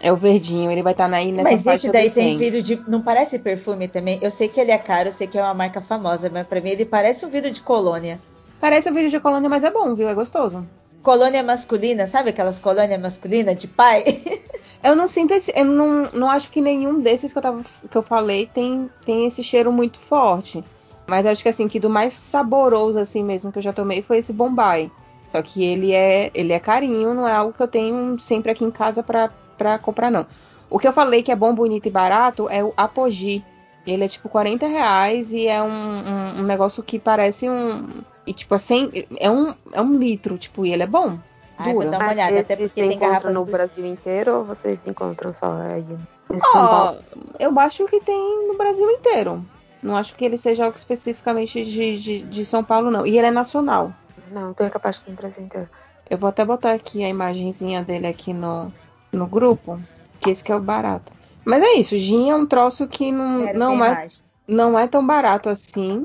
É 0.00 0.12
o 0.12 0.16
verdinho, 0.16 0.70
ele 0.70 0.82
vai 0.82 0.92
estar 0.92 1.12
aí 1.12 1.32
nessa 1.32 1.50
Mas 1.50 1.66
esse 1.66 1.90
daí 1.90 2.10
tem 2.10 2.36
100. 2.36 2.36
vidro 2.36 2.62
de. 2.62 2.82
Não 2.86 3.00
parece 3.00 3.38
perfume 3.38 3.88
também? 3.88 4.18
Eu 4.20 4.30
sei 4.30 4.46
que 4.46 4.60
ele 4.60 4.70
é 4.70 4.76
caro, 4.76 5.08
eu 5.08 5.12
sei 5.12 5.26
que 5.26 5.38
é 5.38 5.42
uma 5.42 5.54
marca 5.54 5.80
famosa, 5.80 6.28
mas 6.30 6.46
pra 6.46 6.60
mim 6.60 6.68
ele 6.70 6.84
parece 6.84 7.24
um 7.24 7.30
vidro 7.30 7.50
de 7.50 7.62
colônia. 7.62 8.20
Parece 8.60 8.90
um 8.90 8.94
vidro 8.94 9.10
de 9.10 9.18
colônia, 9.18 9.48
mas 9.48 9.64
é 9.64 9.70
bom, 9.70 9.94
viu? 9.94 10.06
É 10.06 10.14
gostoso. 10.14 10.66
Colônia 11.02 11.42
masculina, 11.42 12.06
sabe 12.06 12.28
aquelas 12.30 12.58
colônias 12.60 13.00
masculinas 13.00 13.56
de 13.56 13.66
pai? 13.68 14.04
Eu 14.86 14.94
não 14.94 15.08
sinto 15.08 15.34
esse. 15.34 15.52
Eu 15.54 15.64
não, 15.64 16.08
não 16.12 16.30
acho 16.30 16.48
que 16.48 16.60
nenhum 16.60 17.00
desses 17.00 17.32
que 17.32 17.38
eu, 17.38 17.42
tava, 17.42 17.64
que 17.90 17.96
eu 17.96 18.02
falei 18.02 18.46
tem, 18.46 18.88
tem 19.04 19.26
esse 19.26 19.42
cheiro 19.42 19.72
muito 19.72 19.98
forte. 19.98 20.62
Mas 21.08 21.26
acho 21.26 21.42
que 21.42 21.48
assim, 21.48 21.66
que 21.66 21.80
do 21.80 21.90
mais 21.90 22.14
saboroso 22.14 22.96
assim 22.98 23.24
mesmo 23.24 23.50
que 23.50 23.58
eu 23.58 23.62
já 23.62 23.72
tomei 23.72 24.00
foi 24.00 24.18
esse 24.18 24.32
Bombay. 24.32 24.90
Só 25.26 25.42
que 25.42 25.64
ele 25.64 25.92
é, 25.92 26.30
ele 26.32 26.52
é 26.52 26.60
carinho, 26.60 27.14
não 27.14 27.26
é 27.26 27.34
algo 27.34 27.52
que 27.52 27.62
eu 27.62 27.66
tenho 27.66 28.18
sempre 28.20 28.52
aqui 28.52 28.64
em 28.64 28.70
casa 28.70 29.02
pra 29.02 29.78
comprar, 29.78 30.08
não. 30.08 30.24
O 30.70 30.78
que 30.78 30.86
eu 30.86 30.92
falei 30.92 31.20
que 31.20 31.32
é 31.32 31.36
bom, 31.36 31.52
bonito 31.52 31.86
e 31.86 31.90
barato 31.90 32.48
é 32.48 32.62
o 32.62 32.72
Apogee. 32.76 33.44
Ele 33.84 34.04
é 34.04 34.08
tipo 34.08 34.28
40 34.28 34.68
reais 34.68 35.32
e 35.32 35.48
é 35.48 35.60
um, 35.60 35.68
um, 35.68 36.40
um 36.40 36.42
negócio 36.44 36.80
que 36.80 36.98
parece 36.98 37.48
um. 37.48 37.88
E 38.24 38.32
tipo 38.32 38.54
assim, 38.54 38.90
é 39.18 39.30
um, 39.30 39.52
é 39.72 39.82
um 39.82 39.96
litro, 39.96 40.38
tipo, 40.38 40.64
e 40.64 40.72
ele 40.72 40.84
é 40.84 40.86
bom. 40.86 41.18
Ai, 41.58 41.72
vou 41.72 41.90
dar 41.90 41.98
uma 42.00 42.10
olhada, 42.10 42.40
até 42.40 42.56
porque 42.56 42.88
tem 42.88 42.98
garrafas 42.98 43.34
no 43.34 43.44
Brasil 43.44 43.86
inteiro 43.86 44.36
ou 44.38 44.44
vocês 44.44 44.78
encontram 44.86 45.32
só 45.34 45.52
aí 45.52 45.84
em 46.30 46.36
Ó, 46.36 46.40
São 46.40 46.68
Paulo? 46.68 46.98
eu 47.38 47.58
acho 47.60 47.86
que 47.86 48.00
tem 48.00 48.46
no 48.48 48.56
Brasil 48.56 48.90
inteiro. 48.90 49.44
Não 49.82 49.96
acho 49.96 50.14
que 50.16 50.24
ele 50.24 50.36
seja 50.38 50.64
algo 50.64 50.76
especificamente 50.76 51.64
de, 51.64 51.98
de, 51.98 52.22
de 52.22 52.44
São 52.44 52.64
Paulo, 52.64 52.90
não. 52.90 53.06
E 53.06 53.16
ele 53.16 53.26
é 53.28 53.30
nacional. 53.30 53.92
Não, 54.32 54.50
então 54.50 54.66
é 54.66 54.70
capaz 54.70 54.96
de 54.96 55.04
ter 55.04 55.10
no 55.12 55.16
Brasil 55.16 55.44
inteiro. 55.44 55.68
Eu 56.08 56.18
vou 56.18 56.28
até 56.28 56.44
botar 56.44 56.72
aqui 56.72 57.04
a 57.04 57.08
imagenzinha 57.08 57.82
dele 57.82 58.06
aqui 58.06 58.32
no, 58.32 58.72
no 59.12 59.26
grupo, 59.26 59.78
que 60.20 60.30
esse 60.30 60.42
que 60.42 60.50
é 60.52 60.56
o 60.56 60.60
barato. 60.60 61.12
Mas 61.44 61.62
é 61.62 61.74
isso, 61.74 61.96
gin 61.96 62.30
é 62.30 62.34
um 62.34 62.46
troço 62.46 62.86
que 62.88 63.12
não, 63.12 63.44
Quero 63.46 63.58
não, 63.58 63.72
é, 63.84 63.90
imagem. 63.92 64.22
não 64.48 64.78
é 64.78 64.86
tão 64.88 65.06
barato 65.06 65.48
assim. 65.48 66.04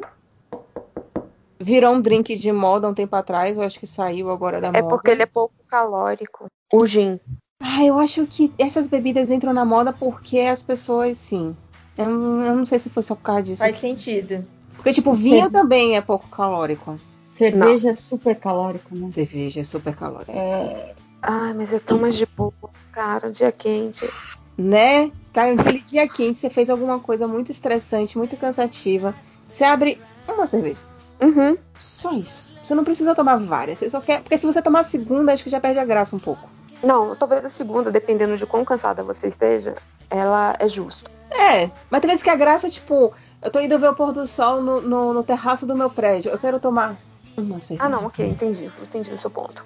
Virou 1.62 1.94
um 1.94 2.02
drink 2.02 2.36
de 2.36 2.52
moda 2.52 2.90
um 2.90 2.94
tempo 2.94 3.16
atrás, 3.16 3.56
eu 3.58 3.64
acho 3.64 3.80
que 3.80 3.86
saiu 3.88 4.30
agora 4.32 4.60
da 4.60 4.70
É 4.70 4.72
moda. 4.82 4.88
porque 4.90 5.12
ele 5.12 5.24
é 5.24 5.26
pouco 5.28 5.54
calórico. 5.68 6.46
O 6.74 6.86
gin. 6.88 7.20
Ah, 7.62 7.86
eu 7.86 8.00
acho 8.00 8.26
que 8.26 8.52
essas 8.58 8.88
bebidas 8.88 9.30
entram 9.30 9.54
na 9.54 9.64
moda 9.64 9.94
porque 9.94 10.40
as 10.40 10.64
pessoas, 10.64 11.18
sim. 11.18 11.56
Eu, 11.98 12.10
não- 12.10 12.42
eu 12.44 12.56
não 12.56 12.66
sei 12.66 12.80
se 12.80 12.90
foi 12.90 13.04
só 13.04 13.14
por 13.16 13.22
causa 13.22 13.44
disso. 13.44 13.60
Faz 13.60 13.78
sentido. 13.78 14.46
Porque, 14.76 14.94
tipo, 14.94 15.14
vinho 15.14 15.44
Cer- 15.44 15.52
também 15.52 15.96
é 15.96 16.02
pouco 16.02 16.28
calórico. 16.30 16.96
Cerveja 17.32 17.92
é 17.92 17.96
super 17.96 18.36
calórico, 18.36 18.96
né? 18.96 19.12
Cerveja 19.12 19.62
é 19.62 19.64
super 19.64 19.96
calórico. 19.96 20.32
É, 20.32 20.96
Ai, 21.22 21.54
mas 21.54 21.72
é 21.72 21.80
tão 21.80 22.00
mais 22.00 22.16
de 22.16 22.26
boa. 22.36 22.52
Cara, 22.92 23.30
dia 23.32 23.52
quente. 23.52 24.10
Né? 24.58 25.12
Tá, 25.32 25.52
aquele 25.52 25.80
dia 25.82 26.08
quente, 26.08 26.40
você 26.40 26.50
fez 26.50 26.70
alguma 26.70 27.00
coisa 27.00 27.28
muito 27.28 27.52
estressante, 27.52 28.18
muito 28.18 28.36
cansativa. 28.38 29.14
Você 29.52 29.64
abre 29.64 30.02
Uma 30.28 30.48
cerveja. 30.48 30.80
Uhum. 31.22 31.58
Só 31.78 32.12
isso. 32.14 32.50
Você 32.64 32.76
não 32.76 32.84
precisa 32.84 33.16
tomar 33.16 33.38
várias. 33.38 33.80
Você 33.80 33.90
só 33.90 34.02
quer. 34.02 34.22
Porque 34.22 34.38
se 34.38 34.46
você 34.46 34.62
tomar 34.62 34.82
a 34.82 34.84
segunda, 34.84 35.34
acho 35.34 35.44
que 35.44 35.50
já 35.50 35.60
perde 35.60 35.80
a 35.80 35.86
graça 35.86 36.16
um 36.16 36.20
pouco. 36.20 36.50
Não, 36.84 37.16
talvez 37.16 37.46
a 37.46 37.50
segunda, 37.50 37.92
dependendo 37.92 38.38
de 38.38 38.46
quão 38.46 38.66
cansada 38.66 39.04
você 39.04 39.28
esteja, 39.28 39.76
ela 40.10 40.56
é 40.60 40.68
justa. 40.68 41.10
É, 41.30 41.70
mas 41.90 42.02
tem 42.02 42.10
vezes 42.10 42.24
que 42.24 42.30
a 42.30 42.36
graça 42.36 42.68
é 42.68 42.70
tipo, 42.70 43.14
eu 43.42 43.52
tô 43.52 43.60
indo 43.60 43.78
ver 43.80 43.90
o 43.90 43.96
pôr 43.96 44.12
do 44.12 44.28
sol 44.28 44.62
no, 44.62 44.82
no, 44.82 45.14
no 45.14 45.24
terraço 45.24 45.66
do 45.66 45.76
meu 45.76 45.90
prédio. 45.90 46.32
Eu 46.32 46.40
quero 46.40 46.60
tomar 46.60 46.96
uma 47.38 47.60
cerveja. 47.60 47.84
Ah, 47.84 47.90
não, 47.90 48.06
ok, 48.06 48.26
entendi. 48.26 48.72
Entendi 48.82 49.12
o 49.12 49.20
seu 49.20 49.30
ponto. 49.30 49.64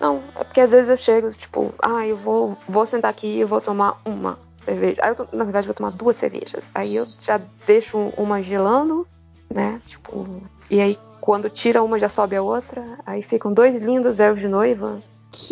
Não, 0.00 0.22
é 0.34 0.44
porque 0.44 0.60
às 0.60 0.70
vezes 0.70 0.90
eu 0.90 0.98
chego, 0.98 1.32
tipo, 1.32 1.72
ah, 1.80 2.06
eu 2.06 2.16
vou, 2.16 2.56
vou 2.68 2.86
sentar 2.86 3.10
aqui 3.10 3.38
e 3.38 3.44
vou 3.44 3.60
tomar 3.60 4.00
uma 4.04 4.38
cerveja. 4.64 5.00
Aí 5.02 5.14
eu, 5.16 5.28
na 5.32 5.44
verdade, 5.44 5.66
vou 5.66 5.74
tomar 5.74 5.92
duas 5.92 6.16
cervejas. 6.16 6.64
Aí 6.74 6.96
eu 6.96 7.06
já 7.22 7.40
deixo 7.66 7.96
uma 8.16 8.42
gelando, 8.42 9.06
né? 9.52 9.80
Tipo, 9.86 10.42
e 10.70 10.80
aí 10.80 10.98
quando 11.20 11.50
tira 11.50 11.82
uma 11.82 11.98
já 11.98 12.08
sobe 12.08 12.36
a 12.36 12.42
outra. 12.42 12.82
Aí 13.04 13.22
ficam 13.22 13.52
dois 13.52 13.74
lindos 13.82 14.16
véus 14.16 14.38
de 14.38 14.46
noiva. 14.46 15.00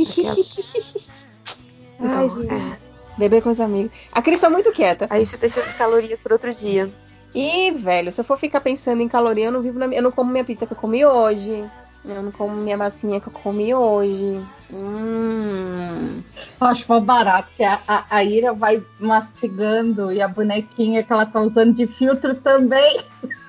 Ai, 1.99 2.27
Então, 2.27 2.29
gente. 2.29 2.79
Beber 3.19 3.43
com 3.43 3.51
os 3.51 3.61
amigos. 3.61 3.93
A 4.13 4.23
Cris 4.23 4.41
tá 4.41 4.51
muito 4.51 4.73
quieta. 4.73 5.07
Aí 5.11 5.27
você 5.27 5.37
deixa 5.37 5.61
as 5.61 5.77
calorias 5.77 6.21
por 6.21 6.33
outro 6.33 6.55
dia. 6.55 6.93
Ih, 7.35 7.73
velho, 7.73 8.13
se 8.13 8.21
eu 8.21 8.25
for 8.25 8.39
ficar 8.39 8.61
pensando 8.61 9.03
em 9.03 9.09
caloria, 9.09 9.47
eu 9.47 9.53
não 9.53 9.63
vivo 9.63 9.79
na 9.79 9.87
minha. 9.87 9.99
Eu 9.99 10.05
não 10.05 10.13
como 10.13 10.31
minha 10.31 10.45
pizza 10.45 10.67
que 10.67 10.73
eu 10.73 10.77
comi 10.77 11.05
hoje. 11.05 11.65
Eu 12.05 12.23
não 12.23 12.31
como 12.31 12.55
minha 12.55 12.77
massinha 12.77 13.21
que 13.21 13.29
eu 13.29 13.33
comi 13.33 13.75
hoje. 13.75 14.41
Hum. 14.73 16.23
Eu 16.61 16.67
acho 16.67 16.85
mal 16.89 17.01
barato, 17.01 17.51
que 17.57 17.65
a, 17.65 17.81
a, 17.89 18.05
a 18.11 18.25
Ira 18.25 18.53
vai 18.53 18.83
mastigando 19.01 20.13
e 20.13 20.21
a 20.21 20.29
bonequinha 20.29 21.03
que 21.03 21.13
ela 21.13 21.27
tá 21.27 21.41
usando 21.41 21.75
de 21.75 21.87
filtro 21.87 22.35
também. 22.37 23.01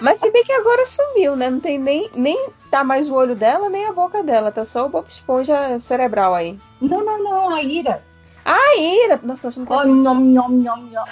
Mas 0.00 0.18
se 0.20 0.30
bem 0.30 0.42
que 0.44 0.52
agora 0.52 0.86
sumiu, 0.86 1.36
né? 1.36 1.50
Não 1.50 1.60
tem 1.60 1.78
nem, 1.78 2.08
nem 2.14 2.48
tá 2.70 2.82
mais 2.82 3.08
o 3.08 3.14
olho 3.14 3.34
dela, 3.36 3.68
nem 3.68 3.84
a 3.86 3.92
boca 3.92 4.22
dela. 4.22 4.50
Tá 4.50 4.64
só 4.64 4.86
o 4.86 4.88
Bob 4.88 5.06
Esponja 5.08 5.78
cerebral 5.78 6.34
aí. 6.34 6.58
Não, 6.80 7.04
não, 7.04 7.22
não, 7.22 7.50
a 7.50 7.62
Ira. 7.62 8.02
Ah, 8.44 8.76
Ira! 8.78 9.20
Nossa, 9.22 9.46
eu 9.46 9.48
acho 9.50 9.60
que 9.60 9.68
não 9.70 9.78
Oh, 9.78 9.84
nhom, 9.84 10.14
nhom, 10.14 10.48
nhom, 10.48 10.76
nhom. 10.90 11.04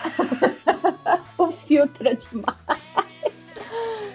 o 1.37 1.53
filtro 1.53 2.09
é 2.09 2.15
demais. 2.15 2.57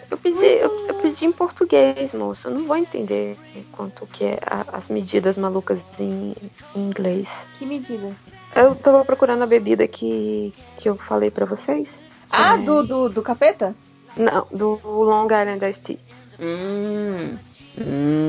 Eu 0.09 0.17
pedi, 0.17 0.45
eu, 0.45 0.87
eu 0.87 0.95
pedi 0.95 1.25
em 1.25 1.31
português, 1.31 2.11
moço. 2.13 2.47
Eu 2.47 2.55
não 2.55 2.65
vou 2.65 2.75
entender 2.77 3.37
quanto 3.71 4.05
que 4.07 4.25
é 4.25 4.39
a- 4.45 4.77
as 4.77 4.87
medidas 4.87 5.37
malucas 5.37 5.79
em, 5.99 6.33
em 6.75 6.79
inglês. 6.81 7.27
Que 7.57 7.65
medida? 7.65 8.11
Eu 8.55 8.75
tava 8.75 9.03
procurando 9.05 9.43
a 9.43 9.47
bebida 9.47 9.87
que, 9.87 10.53
que 10.77 10.87
eu 10.89 10.95
falei 10.95 11.29
pra 11.31 11.45
vocês. 11.45 11.87
Ah, 12.31 12.55
É. 12.55 12.57
do, 12.59 12.83
do, 12.83 13.09
do 13.09 13.21
capeta? 13.21 13.75
Não, 14.17 14.47
do 14.51 14.79
Long 14.83 15.25
Island 15.25 15.65
Iced 15.65 15.81
Tea. 15.83 15.99
Hum. 16.39 17.37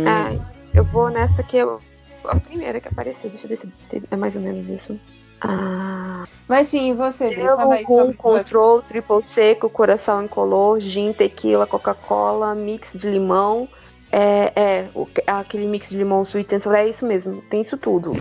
Ah, 0.07 0.33
eu 0.73 0.85
vou 0.85 1.11
nessa 1.11 1.43
que 1.43 1.57
eu. 1.57 1.81
A 2.25 2.37
primeira 2.41 2.81
que 2.81 2.89
apareceu, 2.89 3.29
deixa 3.31 3.45
eu 3.45 3.49
ver 3.51 3.59
se 3.91 4.03
é 4.11 4.17
mais 4.17 4.35
ou 4.35 4.41
menos 4.41 4.67
isso. 4.69 4.99
Ah. 5.43 6.25
Mas 6.49 6.69
sim, 6.69 6.95
você, 6.95 7.29
Gelo, 7.35 7.57
rum, 7.85 8.11
isso. 8.11 8.17
control, 8.17 8.81
triple 8.83 9.23
seco, 9.35 9.69
coração 9.69 10.23
incolor, 10.25 10.81
gin, 10.81 11.13
tequila, 11.13 11.67
Coca-Cola, 11.67 12.55
mix 12.55 12.89
de 12.95 13.09
limão. 13.11 13.69
É, 14.11 14.53
é 14.55 14.89
o- 14.95 15.09
aquele 15.27 15.67
mix 15.67 15.89
de 15.91 15.97
limão 15.99 16.23
sweet 16.23 16.55
and 16.55 16.61
sour, 16.61 16.77
é 16.77 16.89
isso 16.89 17.05
mesmo, 17.05 17.43
tem 17.51 17.61
isso 17.63 17.77
tudo. 17.77 18.13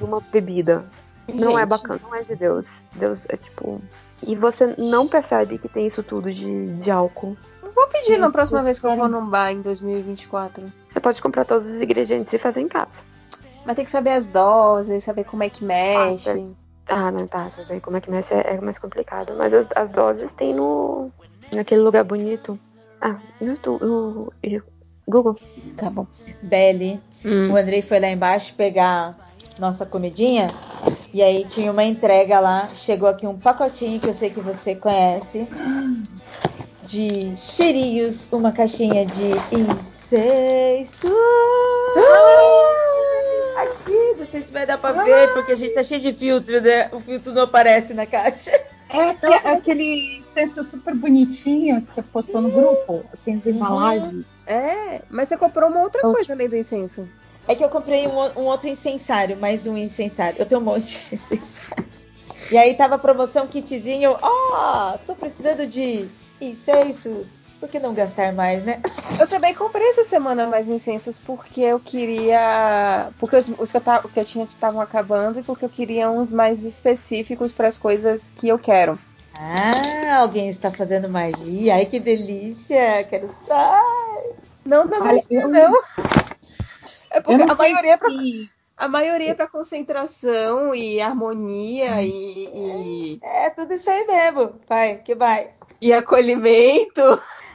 Uma 0.00 0.20
bebida. 0.20 0.84
Não 1.26 1.58
é 1.58 1.62
Gente. 1.62 1.70
bacana, 1.70 2.00
não 2.02 2.14
é 2.14 2.22
de 2.22 2.36
Deus. 2.36 2.66
Deus 2.92 3.18
é 3.28 3.36
tipo. 3.36 3.80
E 4.26 4.34
você 4.34 4.74
não 4.78 5.08
percebe 5.08 5.58
que 5.58 5.68
tem 5.68 5.86
isso 5.86 6.02
tudo 6.02 6.32
de, 6.32 6.66
de 6.78 6.90
álcool. 6.90 7.36
Vou 7.74 7.88
pedir 7.88 8.18
na 8.18 8.30
próxima 8.30 8.62
vez 8.62 8.78
que 8.78 8.86
eu 8.86 8.96
for 8.96 9.08
num 9.08 9.26
bar 9.26 9.50
em 9.50 9.60
2024. 9.60 10.64
Você 10.88 11.00
pode 11.00 11.20
comprar 11.20 11.44
todos 11.44 11.66
os 11.68 11.80
ingredientes 11.82 12.32
e 12.32 12.38
fazer 12.38 12.60
em 12.60 12.68
casa. 12.68 12.90
Mas 13.64 13.76
tem 13.76 13.84
que 13.84 13.90
saber 13.90 14.10
as 14.10 14.26
doses, 14.26 15.04
saber 15.04 15.24
como 15.24 15.42
é 15.42 15.48
que 15.48 15.64
mexe. 15.64 16.46
Ah, 16.86 17.10
não, 17.10 17.26
tá, 17.26 17.50
tá 17.56 17.64
bem. 17.64 17.80
Como 17.80 17.96
é 17.96 18.00
que 18.00 18.10
mexe 18.10 18.32
é, 18.34 18.54
é 18.54 18.60
mais 18.60 18.78
complicado. 18.78 19.34
Mas 19.36 19.52
as, 19.52 19.66
as 19.74 19.90
doses 19.90 20.30
tem 20.36 20.54
no. 20.54 21.10
naquele 21.52 21.80
lugar 21.80 22.04
bonito. 22.04 22.58
Ah, 23.00 23.16
no, 23.40 23.48
YouTube, 23.48 23.84
no, 23.84 24.32
Google. 25.06 25.36
Tá 25.76 25.90
bom. 25.90 26.06
Belly, 26.42 27.00
Hum. 27.24 27.52
o 27.52 27.56
Andrei 27.56 27.80
foi 27.80 27.98
lá 27.98 28.08
embaixo 28.08 28.54
pegar 28.54 29.16
nossa 29.58 29.86
comidinha. 29.86 30.46
E 31.14 31.22
aí 31.22 31.44
tinha 31.44 31.70
uma 31.70 31.84
entrega 31.84 32.40
lá. 32.40 32.68
Chegou 32.74 33.08
aqui 33.08 33.24
um 33.24 33.38
pacotinho 33.38 34.00
que 34.00 34.08
eu 34.08 34.12
sei 34.12 34.30
que 34.30 34.40
você 34.40 34.74
conhece. 34.74 35.46
De 36.82 37.36
cheirinhos, 37.36 38.28
uma 38.32 38.50
caixinha 38.50 39.06
de 39.06 39.30
incenso. 39.56 41.06
Aqui, 43.56 44.14
não 44.18 44.26
sei 44.26 44.42
se 44.42 44.52
vai 44.52 44.66
dar 44.66 44.76
pra 44.76 44.90
ver, 44.90 45.32
porque 45.34 45.52
a 45.52 45.54
gente 45.54 45.72
tá 45.72 45.84
cheio 45.84 46.00
de 46.00 46.12
filtro, 46.12 46.60
né? 46.60 46.88
O 46.92 46.98
filtro 46.98 47.32
não 47.32 47.42
aparece 47.42 47.94
na 47.94 48.06
caixa. 48.06 48.50
É, 48.90 49.14
que- 49.14 49.26
aquele 49.48 50.22
senso 50.34 50.64
super 50.64 50.94
bonitinho 50.96 51.80
que 51.82 51.94
você 51.94 52.02
postou 52.02 52.40
no 52.40 52.50
grupo, 52.50 53.04
assim, 53.14 53.38
de 53.38 53.50
embalagem. 53.50 54.24
É, 54.46 55.00
mas 55.08 55.28
você 55.28 55.36
comprou 55.36 55.70
uma 55.70 55.80
outra 55.82 56.02
coisa 56.02 56.32
além 56.32 56.48
do 56.48 56.56
incenso. 56.56 57.08
É 57.46 57.54
que 57.54 57.64
eu 57.64 57.68
comprei 57.68 58.06
um, 58.06 58.18
um 58.40 58.44
outro 58.44 58.68
incensário, 58.68 59.36
mais 59.36 59.66
um 59.66 59.76
incensário. 59.76 60.36
Eu 60.38 60.46
tenho 60.46 60.60
um 60.60 60.64
monte 60.64 60.86
de 60.86 61.14
incensário. 61.14 61.84
E 62.50 62.56
aí 62.58 62.74
tava 62.74 62.98
promoção 62.98 63.46
kitzinho. 63.46 64.16
Ó, 64.20 64.96
tô 65.06 65.14
precisando 65.14 65.66
de 65.66 66.06
incensos. 66.40 67.42
Por 67.60 67.68
que 67.68 67.78
não 67.78 67.94
gastar 67.94 68.32
mais, 68.34 68.62
né? 68.64 68.80
Eu 69.18 69.26
também 69.26 69.54
comprei 69.54 69.88
essa 69.88 70.04
semana 70.04 70.46
mais 70.46 70.68
incensos 70.68 71.18
porque 71.20 71.60
eu 71.62 71.80
queria. 71.80 73.08
Porque 73.18 73.36
os, 73.36 73.48
os 73.58 73.70
que, 73.70 73.76
eu 73.76 73.80
ta- 73.80 74.02
que 74.12 74.20
eu 74.20 74.24
tinha 74.24 74.44
estavam 74.44 74.80
acabando 74.80 75.38
e 75.38 75.42
porque 75.42 75.64
eu 75.64 75.70
queria 75.70 76.10
uns 76.10 76.30
mais 76.30 76.62
específicos 76.64 77.52
para 77.52 77.68
as 77.68 77.78
coisas 77.78 78.30
que 78.36 78.48
eu 78.48 78.58
quero. 78.58 78.98
Ah, 79.34 80.16
alguém 80.18 80.48
está 80.48 80.70
fazendo 80.70 81.08
magia. 81.08 81.76
Ai, 81.76 81.86
que 81.86 81.98
delícia. 81.98 83.04
Quero 83.04 83.24
estar. 83.24 83.80
Não, 84.64 84.84
não, 84.84 85.00
não. 85.00 85.20
eu- 85.30 85.48
não. 85.48 85.72
É 87.14 87.20
porque 87.20 87.42
a 87.42 87.54
maioria 87.54 87.92
é 87.92 87.96
pra, 87.96 88.10
se- 88.10 88.50
a 88.76 88.88
maioria 88.88 89.30
é 89.30 89.34
pra 89.34 89.46
concentração 89.46 90.74
e 90.74 91.00
harmonia 91.00 92.02
e, 92.02 92.08
e, 92.10 93.18
É 93.22 93.50
tudo 93.50 93.72
isso 93.74 93.88
aí 93.88 94.04
mesmo. 94.06 94.54
Vai, 94.68 94.98
que 94.98 95.14
vai. 95.14 95.50
e 95.80 95.92
acolhimento. 95.92 97.00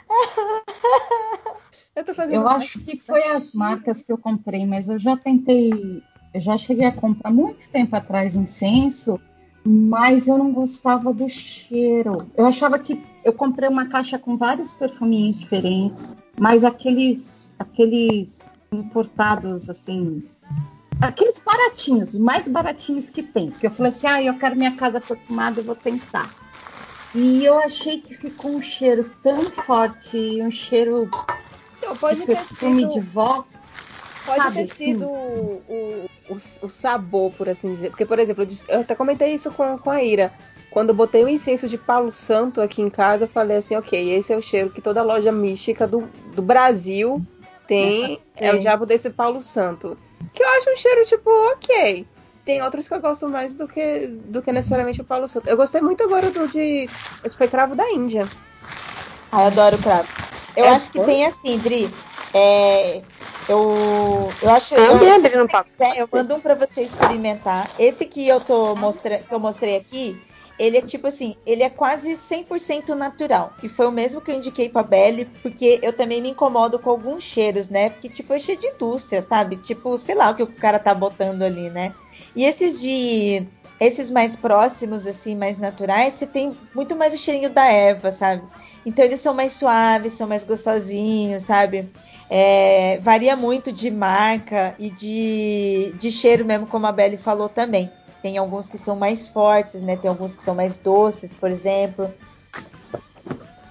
Eu 1.95 2.05
tô 2.05 2.13
fazendo. 2.13 2.35
Eu 2.43 2.47
acho 2.47 2.79
que 2.79 2.97
foi 2.97 3.21
as 3.23 3.53
marcas 3.53 4.01
que 4.01 4.11
eu 4.11 4.17
comprei, 4.17 4.65
mas 4.65 4.87
eu 4.87 4.97
já 4.97 5.17
tentei, 5.17 6.01
eu 6.33 6.39
já 6.39 6.57
cheguei 6.57 6.85
a 6.85 6.91
comprar 6.95 7.29
muito 7.31 7.67
tempo 7.69 7.93
atrás 7.95 8.35
incenso, 8.35 9.19
mas 9.65 10.27
eu 10.27 10.37
não 10.37 10.53
gostava 10.53 11.11
do 11.11 11.27
cheiro. 11.27 12.15
Eu 12.37 12.45
achava 12.45 12.79
que 12.79 13.03
eu 13.25 13.33
comprei 13.33 13.67
uma 13.67 13.87
caixa 13.87 14.17
com 14.17 14.37
vários 14.37 14.71
perfuminhos 14.73 15.39
diferentes, 15.39 16.15
mas 16.39 16.63
aqueles, 16.63 17.53
aqueles 17.59 18.38
importados 18.71 19.69
assim, 19.69 20.23
aqueles 21.01 21.39
baratinhos, 21.39 22.13
os 22.13 22.19
mais 22.19 22.47
baratinhos 22.47 23.09
que 23.09 23.23
tem. 23.23 23.51
Porque 23.51 23.67
eu 23.67 23.71
falei 23.71 23.91
assim, 23.91 24.07
ah, 24.07 24.21
eu 24.21 24.37
quero 24.37 24.55
minha 24.55 24.75
casa 24.75 25.01
perfumada, 25.01 25.59
eu 25.59 25.65
vou 25.65 25.75
tentar. 25.75 26.29
E 27.13 27.43
eu 27.43 27.57
achei 27.59 27.99
que 28.01 28.15
ficou 28.15 28.51
um 28.51 28.61
cheiro 28.61 29.09
tão 29.23 29.45
forte, 29.51 30.39
um 30.41 30.51
cheiro 30.51 31.09
Então, 31.77 31.95
pode 31.97 32.19
de 32.21 32.25
perfume 32.27 32.81
sido- 32.81 32.93
de 32.93 32.99
vó. 32.99 33.45
Pode 34.25 34.43
Sabe, 34.43 34.65
ter 34.67 34.75
sido 34.75 35.07
o, 35.07 35.63
o, 35.67 36.05
o- 36.29 36.65
o 36.65 36.69
sabor, 36.69 37.31
por 37.31 37.49
assim 37.49 37.71
dizer. 37.71 37.89
Porque, 37.89 38.05
por 38.05 38.19
exemplo, 38.19 38.45
eu 38.67 38.81
até 38.81 38.93
comentei 38.93 39.33
isso 39.33 39.49
com, 39.49 39.75
com 39.79 39.89
a 39.89 40.03
Ira. 40.03 40.31
Quando 40.69 40.89
eu 40.89 40.95
botei 40.95 41.23
o 41.23 41.29
incenso 41.29 41.67
de 41.67 41.79
Palo 41.79 42.11
Santo 42.11 42.61
aqui 42.61 42.79
em 42.79 42.91
casa, 42.91 43.23
eu 43.23 43.27
falei 43.27 43.57
assim, 43.57 43.75
ok, 43.75 44.11
esse 44.11 44.31
é 44.31 44.37
o 44.37 44.41
cheiro 44.41 44.69
que 44.69 44.81
toda 44.81 45.01
loja 45.01 45.31
mística 45.31 45.87
do, 45.87 46.07
do 46.35 46.43
Brasil 46.43 47.19
tem. 47.69 48.19
É 48.35 48.51
o 48.53 48.59
diabo 48.59 48.85
desse 48.85 49.09
Paulo 49.11 49.41
Santo. 49.41 49.97
Que 50.33 50.43
eu 50.43 50.47
acho 50.57 50.71
um 50.71 50.75
cheiro, 50.75 51.05
tipo, 51.05 51.29
ok. 51.53 52.05
Tem 52.43 52.61
outros 52.63 52.87
que 52.87 52.93
eu 52.95 52.99
gosto 52.99 53.29
mais 53.29 53.53
do 53.53 53.67
que, 53.67 54.07
do 54.07 54.41
que 54.41 54.51
necessariamente 54.51 55.01
o 55.01 55.05
Paulo 55.05 55.27
Santo. 55.27 55.47
Eu 55.47 55.55
gostei 55.55 55.79
muito 55.81 56.03
agora 56.03 56.31
do 56.31 56.47
de. 56.47 56.89
Foi 57.37 57.47
Cravo 57.47 57.75
da 57.75 57.87
Índia. 57.91 58.27
Ah, 59.31 59.43
eu 59.43 59.47
adoro 59.47 59.77
cravo. 59.77 60.07
Eu 60.55 60.65
É 60.65 60.69
acho 60.69 60.91
que 60.91 60.97
bom? 60.97 61.05
tem 61.05 61.25
assim, 61.25 61.59
Dri. 61.59 61.93
É, 62.33 63.03
eu, 63.47 64.31
eu 64.41 64.49
acho. 64.49 64.73
Eu 64.75 64.93
eu, 64.93 64.99
quiser, 64.99 65.97
eu 65.97 66.09
mando 66.11 66.35
um 66.35 66.39
pra 66.39 66.55
você 66.55 66.81
experimentar. 66.81 67.69
Esse 67.77 68.05
que 68.05 68.27
eu 68.27 68.41
tô 68.41 68.75
mostrando, 68.75 69.27
que 69.27 69.33
eu 69.33 69.39
mostrei 69.39 69.77
aqui, 69.77 70.19
ele 70.59 70.77
é 70.77 70.81
tipo 70.81 71.07
assim, 71.07 71.37
ele 71.45 71.63
é 71.63 71.69
quase 71.69 72.11
100% 72.17 72.89
natural. 72.89 73.53
E 73.63 73.69
foi 73.69 73.87
o 73.87 73.91
mesmo 73.91 74.19
que 74.19 74.29
eu 74.29 74.35
indiquei 74.35 74.67
pra 74.67 74.83
Belly, 74.83 75.25
porque 75.41 75.79
eu 75.81 75.93
também 75.93 76.21
me 76.21 76.31
incomodo 76.31 76.77
com 76.77 76.89
alguns 76.89 77.23
cheiros, 77.23 77.69
né? 77.69 77.89
Porque 77.89 78.09
tipo 78.09 78.33
é 78.33 78.39
cheio 78.39 78.57
de 78.57 78.67
indústria, 78.67 79.21
sabe? 79.21 79.55
Tipo, 79.55 79.97
sei 79.97 80.15
lá 80.15 80.29
o 80.29 80.35
que 80.35 80.43
o 80.43 80.47
cara 80.47 80.77
tá 80.77 80.93
botando 80.93 81.43
ali, 81.43 81.69
né? 81.69 81.95
E 82.35 82.43
esses 82.43 82.81
de 82.81 83.47
esses 83.79 84.11
mais 84.11 84.35
próximos, 84.35 85.07
assim, 85.07 85.37
mais 85.37 85.57
naturais, 85.57 86.13
você 86.13 86.27
tem 86.27 86.55
muito 86.75 86.97
mais 86.97 87.13
o 87.13 87.17
cheirinho 87.17 87.49
da 87.49 87.65
erva, 87.65 88.11
sabe? 88.11 88.43
Então 88.85 89.05
eles 89.05 89.21
são 89.21 89.33
mais 89.33 89.53
suaves, 89.53 90.13
são 90.13 90.27
mais 90.27 90.43
gostosinhos, 90.43 91.43
sabe? 91.43 91.89
É, 92.29 92.99
varia 93.01 93.37
muito 93.37 93.71
de 93.71 93.89
marca 93.89 94.75
e 94.77 94.89
de, 94.89 95.93
de 95.97 96.11
cheiro 96.11 96.43
mesmo, 96.43 96.67
como 96.67 96.85
a 96.87 96.91
Belly 96.91 97.15
falou 97.15 97.47
também. 97.47 97.89
Tem 98.21 98.37
alguns 98.37 98.69
que 98.69 98.77
são 98.77 98.95
mais 98.95 99.27
fortes, 99.27 99.81
né? 99.81 99.95
Tem 99.95 100.09
alguns 100.09 100.35
que 100.35 100.43
são 100.43 100.53
mais 100.55 100.77
doces, 100.77 101.33
por 101.33 101.49
exemplo. 101.49 102.11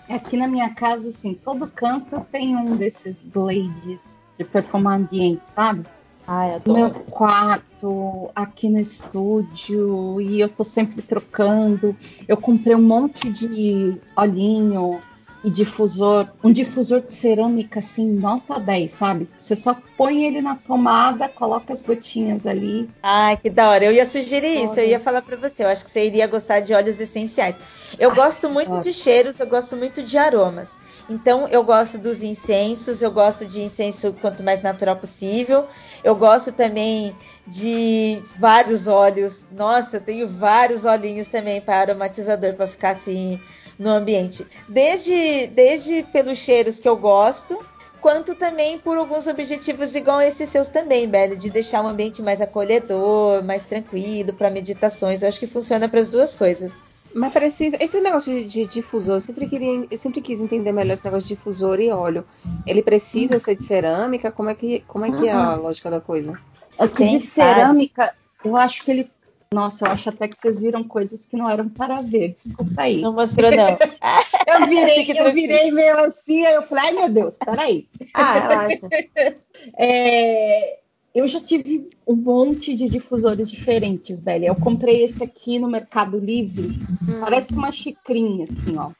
Aqui 0.08 0.36
na 0.36 0.48
minha 0.48 0.74
casa, 0.74 1.10
assim, 1.10 1.34
todo 1.34 1.66
canto 1.66 2.20
tem 2.32 2.56
um 2.56 2.76
desses 2.76 3.20
blades 3.22 4.18
de 4.38 4.44
perfumar 4.44 4.98
ambiente, 4.98 5.47
sabe? 5.47 5.84
Ai, 6.26 6.60
No 6.66 6.74
meu 6.74 6.90
quarto, 6.90 8.31
aqui 8.34 8.68
no 8.68 8.78
estúdio, 8.78 10.20
e 10.20 10.38
eu 10.40 10.48
tô 10.48 10.62
sempre 10.62 11.00
trocando. 11.00 11.97
Eu 12.26 12.36
comprei 12.36 12.74
um 12.74 12.82
monte 12.82 13.31
de 13.31 13.97
olhinho 14.14 15.00
e 15.48 15.50
difusor, 15.50 16.28
um 16.44 16.52
difusor 16.52 17.00
de 17.00 17.14
cerâmica 17.14 17.78
assim, 17.78 18.12
nota 18.12 18.60
10, 18.60 18.92
sabe? 18.92 19.28
Você 19.40 19.56
só 19.56 19.74
põe 19.97 20.24
ele 20.24 20.42
na 20.42 20.54
tomada, 20.54 21.26
coloca 21.26 21.72
as 21.72 21.81
gotinhas 21.81 22.47
ali. 22.47 22.88
Ai, 23.02 23.38
que 23.38 23.48
da 23.48 23.70
hora. 23.70 23.86
Eu 23.86 23.92
ia 23.92 24.04
sugerir 24.04 24.62
isso, 24.64 24.78
eu 24.78 24.86
ia 24.86 25.00
falar 25.00 25.22
pra 25.22 25.36
você. 25.36 25.64
Eu 25.64 25.68
acho 25.68 25.86
que 25.86 25.90
você 25.90 26.06
iria 26.06 26.26
gostar 26.26 26.60
de 26.60 26.74
óleos 26.74 27.00
essenciais. 27.00 27.58
Eu 27.98 28.14
gosto 28.14 28.50
muito 28.50 28.82
de 28.82 28.92
cheiros, 28.92 29.40
eu 29.40 29.47
gosto 29.47 29.74
muito 29.74 30.02
de 30.02 30.18
aromas. 30.18 30.76
Então, 31.08 31.48
eu 31.48 31.64
gosto 31.64 31.97
dos 31.97 32.22
incensos, 32.22 33.00
eu 33.00 33.10
gosto 33.10 33.47
de 33.47 33.62
incenso 33.62 34.12
quanto 34.20 34.42
mais 34.42 34.60
natural 34.60 34.97
possível. 34.97 35.66
Eu 36.04 36.14
gosto 36.14 36.52
também 36.52 37.16
de 37.47 38.22
vários 38.38 38.86
óleos. 38.86 39.48
Nossa, 39.50 39.97
eu 39.97 40.00
tenho 40.02 40.28
vários 40.28 40.84
olhinhos 40.84 41.28
também 41.28 41.58
para 41.58 41.81
aromatizador 41.92 42.52
para 42.52 42.66
ficar 42.66 42.90
assim 42.90 43.40
no 43.78 43.90
ambiente. 43.90 44.46
Desde, 44.68 45.46
desde 45.48 46.02
pelos 46.04 46.38
cheiros 46.38 46.78
que 46.78 46.88
eu 46.88 46.96
gosto, 46.96 47.58
quanto 48.00 48.34
também 48.34 48.78
por 48.78 48.96
alguns 48.96 49.26
objetivos 49.26 49.94
igual 49.94 50.20
esses 50.20 50.48
seus 50.48 50.68
também, 50.68 51.08
Belle, 51.08 51.36
de 51.36 51.50
deixar 51.50 51.82
o 51.84 51.88
ambiente 51.88 52.22
mais 52.22 52.40
acolhedor, 52.40 53.42
mais 53.44 53.64
tranquilo 53.64 54.32
para 54.32 54.50
meditações. 54.50 55.22
Eu 55.22 55.28
acho 55.28 55.40
que 55.40 55.46
funciona 55.46 55.88
para 55.88 56.00
as 56.00 56.10
duas 56.10 56.34
coisas. 56.34 56.76
Mas 57.14 57.32
precisa. 57.32 57.76
Esse 57.80 58.00
negócio 58.00 58.32
de, 58.32 58.44
de 58.44 58.66
difusor, 58.66 59.16
eu 59.16 59.20
sempre, 59.20 59.46
queria, 59.46 59.86
eu 59.90 59.96
sempre 59.96 60.20
quis 60.20 60.40
entender 60.40 60.72
melhor 60.72 60.92
esse 60.94 61.04
negócio 61.04 61.26
de 61.26 61.34
difusor 61.34 61.80
e 61.80 61.90
óleo. 61.90 62.24
Ele 62.66 62.82
precisa 62.82 63.38
ser 63.38 63.56
de 63.56 63.62
cerâmica? 63.62 64.30
Como 64.30 64.50
é 64.50 64.54
que, 64.54 64.80
como 64.86 65.06
é, 65.06 65.10
que 65.10 65.26
é 65.26 65.32
a 65.32 65.54
Uhum. 65.56 65.62
lógica 65.62 65.90
da 65.90 66.00
coisa? 66.00 66.38
É 66.78 66.86
que 66.86 67.04
de 67.18 67.20
cerâmica, 67.20 68.14
eu 68.44 68.56
acho 68.56 68.84
que 68.84 68.90
ele. 68.90 69.10
Nossa, 69.52 69.86
eu 69.86 69.92
acho 69.92 70.08
até 70.10 70.28
que 70.28 70.36
vocês 70.36 70.60
viram 70.60 70.84
coisas 70.84 71.24
que 71.24 71.36
não 71.36 71.48
eram 71.48 71.68
para 71.68 72.02
ver. 72.02 72.34
Desculpa 72.34 72.82
aí. 72.82 73.00
Não 73.00 73.14
mostrou, 73.14 73.50
não. 73.50 73.68
eu 74.47 74.66
virei, 74.68 75.10
eu 75.18 75.32
virei 75.32 75.70
meio 75.70 75.98
assim, 76.00 76.44
aí 76.44 76.54
eu 76.54 76.62
falei, 76.62 76.84
ai 76.84 76.92
meu 76.92 77.08
Deus, 77.08 77.36
peraí. 77.36 77.88
Ah, 78.14 78.38
relaxa. 78.38 78.88
É, 79.76 80.78
eu 81.12 81.26
já 81.26 81.40
tive 81.40 81.90
um 82.06 82.14
monte 82.14 82.76
de 82.76 82.88
difusores 82.88 83.50
diferentes, 83.50 84.20
velho. 84.20 84.44
Eu 84.44 84.54
comprei 84.54 85.02
esse 85.02 85.24
aqui 85.24 85.58
no 85.58 85.68
Mercado 85.68 86.16
Livre. 86.16 86.78
Parece 87.20 87.54
uma 87.54 87.72
xicrinha, 87.72 88.44
assim, 88.44 88.76
ó. 88.76 88.92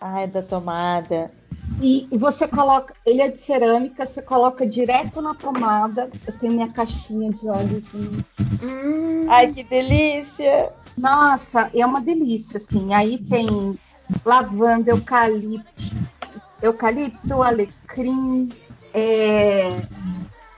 Ai, 0.00 0.26
da 0.26 0.42
tomada. 0.42 1.30
E 1.80 2.08
você 2.12 2.48
coloca, 2.48 2.94
ele 3.06 3.22
é 3.22 3.28
de 3.28 3.38
cerâmica, 3.38 4.04
você 4.04 4.20
coloca 4.22 4.66
direto 4.66 5.20
na 5.20 5.34
tomada. 5.34 6.10
Eu 6.26 6.32
tenho 6.38 6.54
minha 6.54 6.68
caixinha 6.68 7.30
de 7.30 7.48
óleozinhos. 7.48 8.36
Ai, 9.28 9.52
que 9.52 9.62
delícia! 9.62 10.72
Nossa, 10.96 11.70
é 11.74 11.86
uma 11.86 12.00
delícia, 12.00 12.56
assim. 12.56 12.92
Aí 12.92 13.18
tem 13.18 13.78
lavanda, 14.24 14.90
eucalipto, 14.90 15.94
eucalipto, 16.60 17.42
alecrim, 17.42 18.48
é, 18.92 19.82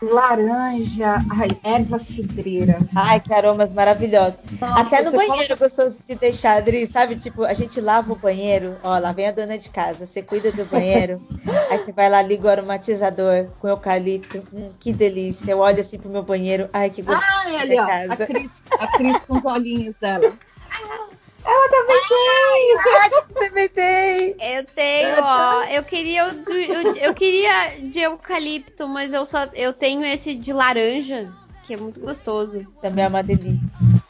laranja, 0.03 1.19
ai, 1.31 1.49
erva 1.63 1.99
cidreira. 1.99 2.79
Ai, 2.95 3.21
que 3.21 3.33
aromas 3.33 3.73
maravilhosos. 3.73 4.41
Nossa, 4.61 4.81
Até 4.81 5.03
no 5.03 5.13
banheiro 5.13 5.57
gostoso 5.57 6.03
de 6.03 6.15
deixar, 6.15 6.59
Adri, 6.59 6.87
sabe? 6.87 7.17
Tipo, 7.17 7.45
a 7.45 7.53
gente 7.53 7.81
lava 7.81 8.13
o 8.13 8.17
banheiro, 8.17 8.77
ó, 8.83 8.99
lá 8.99 9.13
vem 9.13 9.29
a 9.29 9.33
dona 9.33 9.59
de 9.59 9.69
casa, 9.71 10.07
você 10.07 10.23
cuida 10.23 10.51
do 10.53 10.65
banheiro, 10.65 11.21
aí 11.71 11.79
você 11.79 11.93
vai 11.93 12.09
lá, 12.09 12.23
liga 12.23 12.47
o 12.47 12.51
aromatizador 12.51 13.49
com 13.59 13.69
eucalipto, 13.69 14.43
hum, 14.53 14.71
que 14.79 14.93
delícia. 14.93 15.53
Eu 15.53 15.59
olho 15.59 15.81
assim 15.81 15.99
pro 15.99 16.09
meu 16.09 16.23
banheiro, 16.23 16.69
ai, 16.73 16.91
que 16.91 17.03
gostoso 17.03 17.27
Ai, 17.45 17.57
ali, 17.57 17.79
ó, 17.79 18.13
a 18.13 18.27
Cris, 18.27 18.65
a 18.79 18.87
Cris 18.97 19.19
com 19.21 19.39
os 19.39 19.45
olhinhos 19.45 19.99
dela. 19.99 20.31
Ela 21.45 21.69
também 21.71 22.01
tem! 22.09 22.79
Ai, 23.01 23.11
que 23.11 23.35
também 23.35 23.69
tem! 23.69 24.37
Eu 24.57 24.65
tenho, 24.65 25.17
ó. 25.23 25.65
Eu 25.65 25.83
queria 25.85 26.29
o 26.29 26.33
do- 26.35 26.53
eu, 26.53 26.95
eu 26.97 27.15
queria 27.15 27.81
de 27.83 28.01
eucalipto, 28.01 28.87
mas 28.89 29.13
eu 29.15 29.25
só 29.25 29.49
eu 29.55 29.73
tenho 29.73 30.05
esse 30.05 30.35
de 30.35 30.53
laranja, 30.53 31.33
que 31.65 31.75
é 31.75 31.77
muito 31.77 31.99
gostoso. 32.01 32.67
Também 32.83 33.05
é 33.05 33.09
uma 33.09 33.23
delícia. 33.23 33.59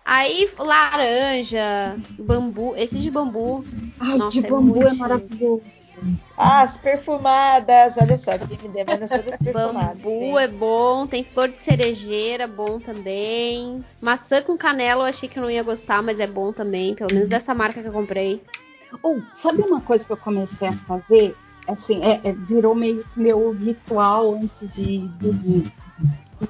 Aí 0.04 0.50
laranja, 0.58 1.96
bambu, 2.18 2.74
esse 2.76 2.98
de 2.98 3.10
bambu. 3.10 3.64
Ai, 4.00 4.18
Nossa, 4.18 4.40
de 4.40 4.46
é 4.46 4.50
bambu 4.50 4.74
muito 4.74 4.88
é 4.88 4.94
maravilhoso. 4.94 5.66
Ah, 5.66 5.79
as 6.36 6.76
perfumadas, 6.76 7.96
olha 7.98 8.16
só, 8.16 8.38
que 8.38 8.62
me 8.62 8.68
demanda 8.68 9.06
todas 9.06 9.38
perfumadas. 9.38 10.00
Bambu 10.00 10.38
é 10.38 10.48
bom, 10.48 11.06
tem 11.06 11.22
flor 11.24 11.48
de 11.48 11.58
cerejeira, 11.58 12.46
bom 12.46 12.80
também. 12.80 13.84
Maçã 14.00 14.42
com 14.42 14.56
canela 14.56 15.02
eu 15.04 15.08
achei 15.08 15.28
que 15.28 15.38
eu 15.38 15.42
não 15.42 15.50
ia 15.50 15.62
gostar, 15.62 16.02
mas 16.02 16.18
é 16.20 16.26
bom 16.26 16.52
também, 16.52 16.94
pelo 16.94 17.12
menos 17.12 17.28
dessa 17.28 17.54
marca 17.54 17.82
que 17.82 17.88
eu 17.88 17.92
comprei. 17.92 18.42
Ou, 19.02 19.22
sabe 19.32 19.62
uma 19.62 19.80
coisa 19.80 20.04
que 20.04 20.12
eu 20.12 20.16
comecei 20.16 20.68
a 20.68 20.76
fazer? 20.78 21.36
Assim, 21.68 22.02
é, 22.02 22.20
é- 22.24 22.32
virou 22.32 22.74
meio 22.74 23.04
que 23.04 23.20
meu 23.20 23.52
ritual 23.52 24.34
antes 24.34 24.72
de 24.72 24.98
dormir. 25.20 25.70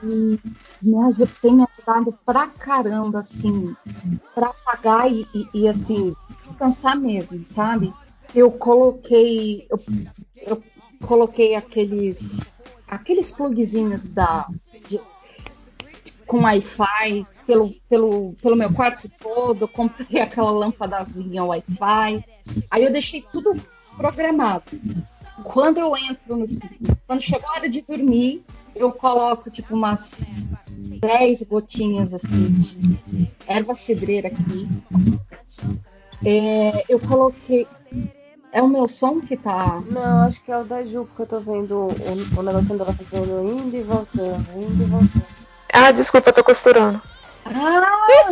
E 0.03 0.41
me 0.81 1.27
tem 1.43 1.55
me 1.55 1.65
ajudado 1.65 2.17
pra 2.25 2.47
caramba, 2.47 3.21
assim, 3.21 3.75
pra 4.35 4.47
apagar 4.47 5.13
e, 5.13 5.27
e- 5.35 5.49
e, 5.53 5.69
assim, 5.69 6.15
descansar 6.47 6.97
mesmo, 6.97 7.45
sabe? 7.45 7.93
Eu 8.35 8.51
coloquei. 8.53 9.67
Eu, 9.71 9.79
eu 10.37 10.63
coloquei 11.07 11.55
aqueles. 11.55 12.41
aqueles 12.87 13.31
plugzinhos 13.31 14.05
da. 14.05 14.47
de- 14.89 15.01
com 16.27 16.43
Wi-Fi 16.43 17.27
pelo, 17.45 17.75
pelo, 17.89 18.33
pelo 18.41 18.55
meu 18.55 18.73
quarto 18.73 19.11
todo, 19.19 19.67
comprei 19.69 20.21
aquela 20.21 20.53
lâmpadazinha 20.53 21.43
Wi-Fi. 21.45 22.25
Aí 22.71 22.85
eu 22.85 22.93
deixei 22.93 23.23
tudo 23.33 23.57
programado. 23.97 24.63
Quando 25.43 25.79
eu 25.79 25.97
entro 25.97 26.37
no. 26.37 26.47
Quando 27.07 27.21
chegou 27.21 27.49
a 27.51 27.55
hora 27.55 27.69
de 27.69 27.81
dormir, 27.81 28.45
eu 28.77 28.93
coloco 28.93 29.51
tipo 29.51 29.75
umas 29.75 30.69
10 31.01 31.43
gotinhas 31.45 32.15
assim 32.15 32.53
de 32.53 33.29
erva 33.49 33.75
cidreira 33.75 34.29
aqui. 34.29 34.69
É, 36.25 36.85
eu 36.89 37.01
coloquei. 37.01 37.67
É 38.53 38.61
o 38.61 38.69
meu 38.69 38.89
som 38.89 39.21
que 39.21 39.37
tá. 39.37 39.81
Não, 39.87 40.27
acho 40.27 40.43
que 40.43 40.51
é 40.51 40.59
o 40.59 40.65
da 40.65 40.85
Ju, 40.85 41.05
porque 41.07 41.23
eu 41.23 41.27
tô 41.27 41.41
vendo 41.41 41.89
o, 41.89 42.39
o 42.39 42.43
negocinho 42.43 42.79
dela 42.79 42.95
fazendo 42.95 43.45
indo 43.45 43.77
e 43.77 43.83
voltando, 43.83 44.47
indo 44.57 44.83
e 44.83 44.87
voltando. 44.87 45.27
Ah, 45.73 45.93
desculpa, 45.93 46.31
eu 46.31 46.35
tô 46.35 46.43
costurando. 46.45 47.01
Ah! 47.47 48.27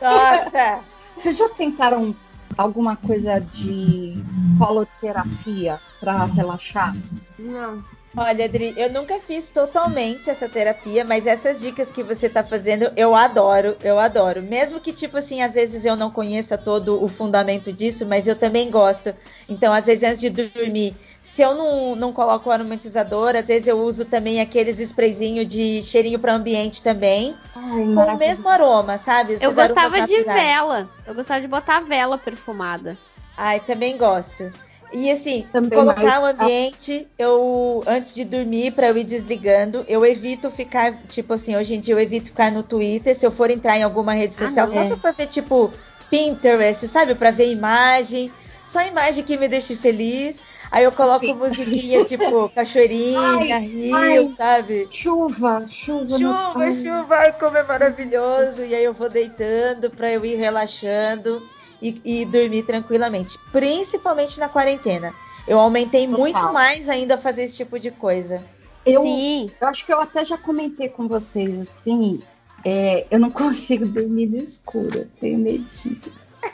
Nossa! 0.00 0.80
Vocês 1.16 1.36
já 1.36 1.48
tentaram 1.50 2.14
alguma 2.56 2.96
coisa 2.96 3.40
de 3.40 4.22
coloterapia 4.58 5.80
para 6.00 6.24
relaxar? 6.24 6.94
Não. 7.38 7.82
Olha, 8.16 8.44
Adri, 8.44 8.74
eu 8.76 8.92
nunca 8.92 9.18
fiz 9.18 9.48
totalmente 9.48 10.28
essa 10.28 10.46
terapia, 10.46 11.02
mas 11.02 11.26
essas 11.26 11.60
dicas 11.60 11.90
que 11.90 12.02
você 12.02 12.28
tá 12.28 12.42
fazendo, 12.42 12.92
eu 12.94 13.14
adoro, 13.14 13.76
eu 13.82 13.98
adoro. 13.98 14.42
Mesmo 14.42 14.80
que, 14.80 14.92
tipo 14.92 15.16
assim, 15.16 15.40
às 15.40 15.54
vezes 15.54 15.86
eu 15.86 15.96
não 15.96 16.10
conheça 16.10 16.58
todo 16.58 17.02
o 17.02 17.08
fundamento 17.08 17.72
disso, 17.72 18.04
mas 18.04 18.28
eu 18.28 18.36
também 18.36 18.70
gosto. 18.70 19.14
Então, 19.48 19.72
às 19.72 19.86
vezes, 19.86 20.04
antes 20.04 20.20
de 20.20 20.28
dormir, 20.28 20.94
se 21.32 21.40
eu 21.40 21.54
não, 21.54 21.96
não 21.96 22.12
coloco 22.12 22.50
o 22.50 22.52
aromatizador, 22.52 23.34
às 23.34 23.46
vezes 23.46 23.66
eu 23.66 23.80
uso 23.80 24.04
também 24.04 24.42
aqueles 24.42 24.78
sprayzinhos 24.78 25.46
de 25.46 25.82
cheirinho 25.82 26.18
para 26.18 26.34
ambiente 26.34 26.82
também. 26.82 27.34
Ai, 27.56 27.84
com 27.94 28.14
o 28.14 28.18
mesmo 28.18 28.46
aroma, 28.50 28.98
sabe? 28.98 29.38
Eu 29.40 29.54
gostava 29.54 30.02
de 30.02 30.18
naturais. 30.18 30.42
vela. 30.42 30.90
Eu 31.06 31.14
gostava 31.14 31.40
de 31.40 31.48
botar 31.48 31.80
vela 31.80 32.18
perfumada. 32.18 32.98
Ai, 33.34 33.60
também 33.60 33.96
gosto. 33.96 34.52
E 34.92 35.10
assim, 35.10 35.48
Também, 35.52 35.78
colocar 35.78 36.20
mas- 36.20 36.22
o 36.22 36.26
ambiente, 36.26 37.10
eu 37.18 37.82
antes 37.86 38.14
de 38.14 38.24
dormir 38.24 38.72
para 38.72 38.88
eu 38.88 38.96
ir 38.98 39.04
desligando, 39.04 39.84
eu 39.88 40.04
evito 40.04 40.50
ficar, 40.50 41.06
tipo 41.06 41.32
assim, 41.32 41.56
hoje 41.56 41.74
em 41.74 41.80
dia 41.80 41.94
eu 41.94 42.00
evito 42.00 42.28
ficar 42.28 42.52
no 42.52 42.62
Twitter, 42.62 43.14
se 43.14 43.24
eu 43.26 43.30
for 43.30 43.50
entrar 43.50 43.78
em 43.78 43.82
alguma 43.82 44.12
rede 44.12 44.34
Ah, 44.34 44.38
social, 44.38 44.66
não. 44.66 44.72
só 44.74 44.80
É. 44.80 44.84
se 44.84 44.92
eu 44.92 44.98
for 44.98 45.14
ver 45.16 45.26
tipo 45.28 45.72
Pinterest, 46.10 46.86
sabe, 46.88 47.14
para 47.14 47.30
ver 47.30 47.50
imagem, 47.50 48.32
só 48.62 48.82
imagem 48.86 49.24
que 49.24 49.36
me 49.38 49.48
deixe 49.48 49.74
feliz. 49.76 50.42
Aí 50.70 50.84
eu 50.84 50.92
coloco 50.92 51.34
musiquinha 51.34 52.02
tipo 52.04 52.48
cachoeirinha, 52.50 53.58
Ai, 53.58 53.60
rio, 53.60 53.94
ai. 53.96 54.28
sabe? 54.28 54.88
Chuva, 54.90 55.66
chuva. 55.66 56.06
Chuva, 56.18 56.70
chuva, 56.70 57.32
como 57.32 57.56
é 57.56 57.62
maravilhoso. 57.62 58.64
E 58.64 58.74
aí 58.74 58.84
eu 58.84 58.92
vou 58.92 59.08
deitando 59.08 59.90
pra 59.90 60.10
eu 60.12 60.24
ir 60.24 60.36
relaxando 60.36 61.48
e, 61.82 62.00
e 62.04 62.24
dormir 62.24 62.62
tranquilamente. 62.62 63.38
Principalmente 63.50 64.38
na 64.38 64.48
quarentena. 64.48 65.12
Eu 65.46 65.58
aumentei 65.58 66.06
Total. 66.06 66.20
muito 66.20 66.52
mais 66.52 66.88
ainda 66.88 67.16
a 67.16 67.18
fazer 67.18 67.42
esse 67.42 67.56
tipo 67.56 67.78
de 67.78 67.90
coisa. 67.90 68.42
Eu, 68.86 69.02
Sim. 69.02 69.50
eu 69.60 69.68
acho 69.68 69.84
que 69.84 69.92
eu 69.92 70.00
até 70.00 70.24
já 70.24 70.38
comentei 70.38 70.88
com 70.88 71.08
vocês 71.08 71.60
assim. 71.60 72.22
é, 72.64 73.06
eu 73.10 73.18
não 73.18 73.30
consigo 73.32 73.84
dormir 73.84 74.26
no 74.26 74.36
escuro, 74.36 74.98
eu 74.98 75.08
tenho 75.20 75.38
medinho. 75.38 76.00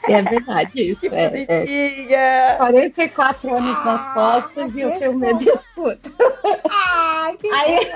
É 0.05 0.21
verdade 0.23 0.91
isso. 0.91 1.07
É, 1.07 1.45
é. 1.49 1.65
Bonitinha. 1.65 2.55
44 2.59 3.55
anos 3.55 3.85
nas 3.85 4.15
costas 4.15 4.77
e 4.77 4.81
eu 4.81 4.99
tenho 4.99 5.19
medo 5.19 5.39
de 5.39 5.49
escuro. 5.49 5.99
aí, 7.51 7.93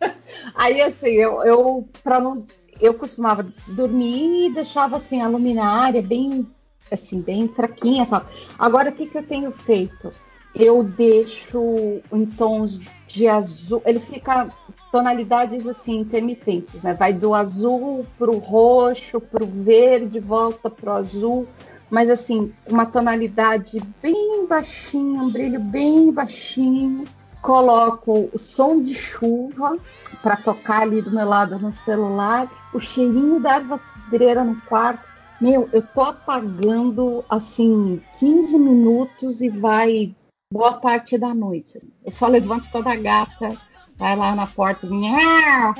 aí 0.54 0.80
assim, 0.82 1.10
eu, 1.10 1.42
eu 1.42 1.88
para 2.02 2.20
não 2.20 2.46
eu 2.80 2.94
costumava 2.94 3.46
dormir 3.68 4.46
e 4.46 4.54
deixava 4.54 4.96
assim 4.96 5.20
a 5.20 5.28
luminária 5.28 6.02
bem 6.02 6.46
assim, 6.92 7.20
bem 7.20 7.48
fraquinha, 7.48 8.06
tal. 8.06 8.24
Agora 8.58 8.90
o 8.90 8.92
que 8.92 9.06
que 9.06 9.18
eu 9.18 9.22
tenho 9.22 9.52
feito? 9.52 10.12
Eu 10.54 10.82
deixo 10.82 12.00
em 12.12 12.26
tons 12.26 12.80
de 13.08 13.26
azul, 13.26 13.82
ele 13.84 14.00
fica 14.00 14.48
tonalidades 14.92 15.66
assim 15.66 16.00
intermitentes, 16.00 16.82
né? 16.82 16.92
Vai 16.92 17.14
do 17.14 17.34
azul 17.34 18.06
pro 18.18 18.36
roxo, 18.36 19.18
pro 19.18 19.46
verde, 19.46 20.20
volta 20.20 20.68
pro 20.68 20.92
azul, 20.92 21.48
mas 21.90 22.10
assim, 22.10 22.52
uma 22.66 22.86
tonalidade 22.86 23.78
bem 24.02 24.46
baixinha, 24.46 25.22
um 25.22 25.30
brilho 25.30 25.60
bem 25.60 26.12
baixinho. 26.12 27.04
Coloco 27.40 28.30
o 28.32 28.38
som 28.38 28.80
de 28.80 28.94
chuva 28.94 29.76
para 30.22 30.36
tocar 30.36 30.82
ali 30.82 31.02
do 31.02 31.10
meu 31.10 31.26
lado 31.26 31.58
no 31.58 31.72
celular, 31.72 32.48
o 32.72 32.78
cheirinho 32.78 33.40
da 33.40 33.56
erva 33.56 33.78
cidreira 33.78 34.44
no 34.44 34.60
quarto. 34.62 35.06
Meu, 35.42 35.68
eu 35.72 35.82
tô 35.82 36.02
apagando 36.02 37.24
assim 37.28 38.00
15 38.20 38.56
minutos 38.60 39.40
e 39.40 39.48
vai 39.48 40.14
boa 40.52 40.74
parte 40.74 41.18
da 41.18 41.34
noite. 41.34 41.80
Eu 42.04 42.12
só 42.12 42.28
levanto 42.28 42.68
toda 42.70 42.94
gata, 42.94 43.56
vai 43.96 44.14
lá 44.14 44.36
na 44.36 44.46
porta, 44.46 44.86
minha, 44.86 45.74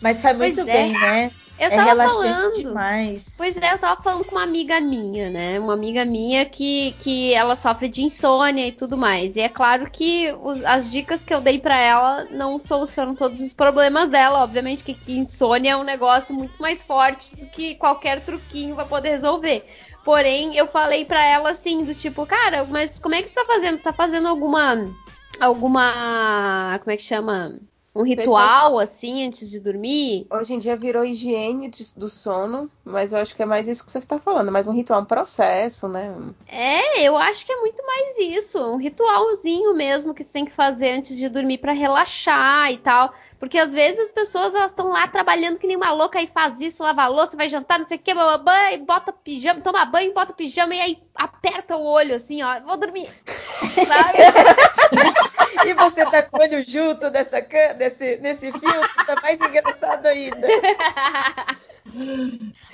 Mas 0.00 0.20
faz 0.20 0.38
muito 0.38 0.58
Pois 0.58 0.68
é. 0.68 0.72
bem, 0.72 0.92
né? 0.92 1.32
Eu 1.58 1.68
é 1.70 1.76
tava 1.76 1.96
falando. 2.08 2.54
demais. 2.54 3.34
Pois 3.36 3.56
é, 3.56 3.72
eu 3.72 3.78
tava 3.78 4.02
falando 4.02 4.24
com 4.24 4.32
uma 4.34 4.42
amiga 4.42 4.78
minha, 4.80 5.30
né? 5.30 5.58
Uma 5.58 5.72
amiga 5.72 6.04
minha 6.04 6.44
que, 6.44 6.94
que 6.98 7.32
ela 7.32 7.56
sofre 7.56 7.88
de 7.88 8.02
insônia 8.02 8.66
e 8.66 8.72
tudo 8.72 8.96
mais. 8.98 9.36
E 9.36 9.40
é 9.40 9.48
claro 9.48 9.90
que 9.90 10.30
os- 10.42 10.62
as 10.64 10.90
dicas 10.90 11.24
que 11.24 11.32
eu 11.32 11.40
dei 11.40 11.58
pra 11.58 11.80
ela 11.80 12.26
não 12.30 12.58
solucionam 12.58 13.14
todos 13.14 13.40
os 13.40 13.54
problemas 13.54 14.10
dela. 14.10 14.42
Obviamente 14.42 14.84
que, 14.84 14.92
que 14.94 15.16
insônia 15.16 15.70
é 15.72 15.76
um 15.76 15.82
negócio 15.84 16.34
muito 16.34 16.60
mais 16.60 16.82
forte 16.84 17.34
do 17.34 17.46
que 17.46 17.74
qualquer 17.76 18.22
truquinho 18.22 18.76
vai 18.76 18.86
poder 18.86 19.10
resolver. 19.10 19.64
Porém, 20.04 20.56
eu 20.56 20.66
falei 20.66 21.04
pra 21.04 21.24
ela 21.24 21.50
assim, 21.50 21.84
do 21.84 21.94
tipo, 21.94 22.24
cara, 22.26 22.64
mas 22.70 22.98
como 23.00 23.14
é 23.14 23.22
que 23.22 23.30
tu 23.30 23.34
tá 23.34 23.44
fazendo? 23.46 23.78
Tá 23.78 23.92
fazendo 23.92 24.28
alguma. 24.28 24.88
Alguma. 25.40 26.78
Como 26.80 26.90
é 26.92 26.96
que 26.96 27.02
chama? 27.02 27.58
Um 27.96 28.02
ritual, 28.02 28.78
assim, 28.78 29.26
antes 29.26 29.48
de 29.48 29.58
dormir? 29.58 30.26
Hoje 30.30 30.54
em 30.54 30.58
dia 30.58 30.76
virou 30.76 31.04
higiene 31.04 31.70
do 31.96 32.10
sono, 32.10 32.70
mas 32.84 33.12
eu 33.12 33.18
acho 33.18 33.34
que 33.34 33.42
é 33.42 33.46
mais 33.46 33.66
isso 33.66 33.84
que 33.84 33.90
você 33.90 34.00
tá 34.00 34.18
falando, 34.18 34.52
mais 34.52 34.68
um 34.68 34.72
ritual, 34.72 35.00
um 35.00 35.04
processo, 35.04 35.88
né? 35.88 36.14
É, 36.46 37.02
eu 37.02 37.16
acho 37.16 37.46
que 37.46 37.52
é 37.52 37.60
muito 37.60 37.82
mais 37.86 38.18
isso, 38.18 38.58
um 38.58 38.76
ritualzinho 38.76 39.74
mesmo 39.74 40.12
que 40.12 40.24
você 40.24 40.32
tem 40.32 40.44
que 40.44 40.52
fazer 40.52 40.90
antes 40.90 41.16
de 41.16 41.28
dormir 41.28 41.58
pra 41.58 41.72
relaxar 41.72 42.70
e 42.70 42.76
tal. 42.76 43.12
Porque 43.38 43.58
às 43.58 43.72
vezes 43.72 44.00
as 44.00 44.10
pessoas 44.10 44.54
elas 44.54 44.70
estão 44.70 44.88
lá 44.88 45.06
trabalhando 45.08 45.58
que 45.58 45.66
nem 45.66 45.76
uma 45.76 45.92
louca 45.92 46.20
e 46.22 46.26
faz 46.26 46.60
isso, 46.60 46.82
lava 46.82 47.02
a 47.02 47.08
louça, 47.08 47.36
vai 47.36 47.48
jantar, 47.48 47.78
não 47.78 47.86
sei 47.86 47.98
o 47.98 48.00
que, 48.00 48.14
bababá, 48.14 48.72
e 48.72 48.78
bota 48.78 49.12
pijama, 49.12 49.60
toma 49.60 49.84
banho, 49.84 50.14
bota 50.14 50.32
pijama 50.32 50.74
e 50.74 50.80
aí 50.80 50.98
aperta 51.14 51.76
o 51.76 51.84
olho 51.84 52.14
assim, 52.14 52.42
ó, 52.42 52.60
vou 52.60 52.76
dormir. 52.78 53.08
Sabe? 53.26 54.18
E 55.64 55.72
você 55.74 56.04
tá 56.06 56.22
com 56.22 56.36
o 56.36 56.40
olho 56.42 56.62
junto 56.64 57.08
nessa, 57.10 57.40
can- 57.40 57.74
nesse, 57.74 58.16
nesse 58.18 58.52
filme, 58.52 58.88
tá 59.06 59.14
mais 59.22 59.40
engraçado 59.40 60.06
ainda. 60.06 60.46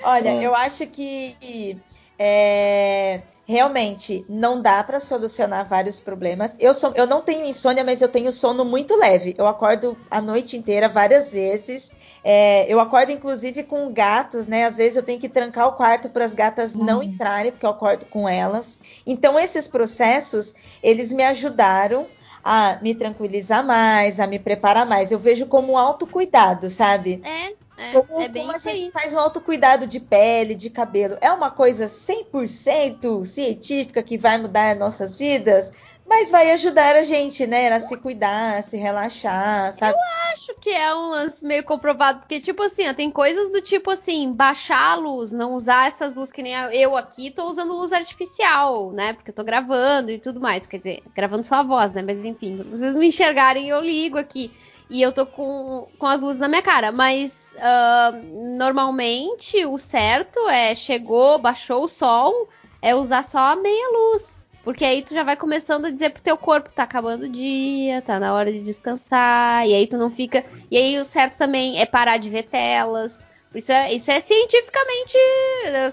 Olha, 0.03 0.41
eu 0.41 0.53
acho 0.53 0.85
que 0.87 1.77
é, 2.17 3.21
realmente 3.45 4.25
não 4.29 4.61
dá 4.61 4.83
pra 4.83 4.99
solucionar 4.99 5.67
vários 5.67 5.99
problemas. 5.99 6.55
Eu, 6.59 6.73
sou, 6.73 6.93
eu 6.95 7.05
não 7.05 7.21
tenho 7.21 7.45
insônia, 7.45 7.83
mas 7.83 8.01
eu 8.01 8.09
tenho 8.09 8.31
sono 8.31 8.63
muito 8.63 8.95
leve. 8.95 9.35
Eu 9.37 9.45
acordo 9.45 9.97
a 10.09 10.21
noite 10.21 10.55
inteira 10.55 10.87
várias 10.87 11.31
vezes. 11.31 11.91
É, 12.23 12.71
eu 12.71 12.79
acordo 12.79 13.11
inclusive 13.11 13.63
com 13.63 13.91
gatos, 13.91 14.47
né? 14.47 14.65
Às 14.65 14.77
vezes 14.77 14.95
eu 14.95 15.03
tenho 15.03 15.19
que 15.19 15.27
trancar 15.27 15.67
o 15.67 15.73
quarto 15.73 16.09
para 16.09 16.23
as 16.23 16.33
gatas 16.33 16.73
não 16.73 17.03
entrarem, 17.03 17.51
porque 17.51 17.65
eu 17.65 17.71
acordo 17.71 18.05
com 18.05 18.29
elas. 18.29 18.79
Então 19.05 19.37
esses 19.37 19.67
processos, 19.67 20.55
eles 20.81 21.11
me 21.11 21.23
ajudaram 21.23 22.07
a 22.43 22.77
me 22.81 22.93
tranquilizar 22.93 23.65
mais, 23.65 24.19
a 24.19 24.27
me 24.27 24.37
preparar 24.37 24.85
mais. 24.85 25.11
Eu 25.11 25.19
vejo 25.19 25.45
como 25.47 25.73
um 25.73 25.77
autocuidado, 25.77 26.69
sabe? 26.69 27.21
É, 27.23 27.53
é, 27.77 27.91
Como, 27.93 28.21
é 28.21 28.27
bem 28.27 28.43
como 28.43 28.55
a 28.55 28.59
gente 28.59 28.85
aí. 28.85 28.91
faz 28.91 29.13
um 29.13 29.19
autocuidado 29.19 29.87
de 29.87 29.99
pele, 29.99 30.55
de 30.55 30.69
cabelo. 30.69 31.17
É 31.21 31.31
uma 31.31 31.51
coisa 31.51 31.85
100% 31.85 33.25
científica 33.25 34.03
que 34.03 34.17
vai 34.17 34.37
mudar 34.37 34.75
nossas 34.75 35.17
vidas, 35.17 35.71
mas 36.05 36.29
vai 36.29 36.51
ajudar 36.51 36.95
a 36.95 37.01
gente, 37.01 37.47
né, 37.47 37.71
a 37.71 37.79
se 37.79 37.97
cuidar, 37.97 38.57
a 38.57 38.61
se 38.61 38.77
relaxar, 38.77 39.71
sabe? 39.71 39.97
acho 40.33 40.53
que 40.59 40.69
é 40.69 40.93
um 40.93 41.09
lance 41.09 41.45
meio 41.45 41.63
comprovado, 41.63 42.19
porque, 42.19 42.39
tipo 42.39 42.61
assim, 42.63 42.87
ó, 42.89 42.93
tem 42.93 43.09
coisas 43.09 43.51
do 43.51 43.61
tipo 43.61 43.91
assim, 43.91 44.33
baixar 44.33 44.91
a 44.91 44.95
luz, 44.95 45.31
não 45.31 45.53
usar 45.53 45.87
essas 45.87 46.15
luzes 46.15 46.31
que 46.31 46.43
nem 46.43 46.53
eu 46.73 46.97
aqui 46.97 47.31
tô 47.31 47.45
usando 47.45 47.73
luz 47.73 47.93
artificial, 47.93 48.91
né? 48.91 49.13
Porque 49.13 49.31
eu 49.31 49.35
tô 49.35 49.43
gravando 49.43 50.11
e 50.11 50.19
tudo 50.19 50.41
mais. 50.41 50.67
Quer 50.67 50.77
dizer, 50.77 51.03
gravando 51.15 51.43
só 51.43 51.55
a 51.55 51.63
voz, 51.63 51.93
né? 51.93 52.01
Mas 52.01 52.25
enfim, 52.25 52.61
vocês 52.69 52.93
me 52.95 53.07
enxergarem, 53.07 53.69
eu 53.69 53.79
ligo 53.79 54.17
aqui. 54.17 54.51
E 54.89 55.01
eu 55.01 55.11
tô 55.11 55.25
com, 55.25 55.87
com 55.97 56.05
as 56.05 56.19
luzes 56.21 56.39
na 56.39 56.47
minha 56.47 56.61
cara. 56.61 56.91
Mas 56.91 57.42
ah, 57.59 58.11
normalmente 58.57 59.65
o 59.65 59.77
certo 59.77 60.47
é 60.49 60.73
chegou, 60.75 61.37
baixou 61.39 61.83
o 61.83 61.87
sol, 61.87 62.49
é 62.81 62.95
usar 62.95 63.23
só 63.23 63.39
a 63.39 63.55
meia 63.55 63.89
luz. 63.91 64.43
Porque 64.63 64.85
aí 64.85 65.01
tu 65.01 65.13
já 65.13 65.23
vai 65.23 65.35
começando 65.35 65.85
a 65.85 65.89
dizer 65.89 66.11
pro 66.11 66.21
teu 66.21 66.37
corpo, 66.37 66.73
tá 66.73 66.83
acabando 66.83 67.25
o 67.25 67.29
dia, 67.29 68.01
tá 68.01 68.17
na 68.17 68.33
hora 68.33 68.51
de 68.51 68.61
descansar, 68.61 69.67
e 69.67 69.73
aí 69.73 69.85
tu 69.85 69.97
não 69.97 70.09
fica. 70.09 70.45
E 70.71 70.77
aí 70.77 70.97
o 70.97 71.03
certo 71.03 71.37
também 71.37 71.81
é 71.81 71.85
parar 71.85 72.17
de 72.17 72.29
ver 72.29 72.43
telas. 72.43 73.27
Isso 73.53 73.71
é, 73.71 73.93
isso 73.93 74.09
é 74.09 74.19
cientificamente. 74.19 75.17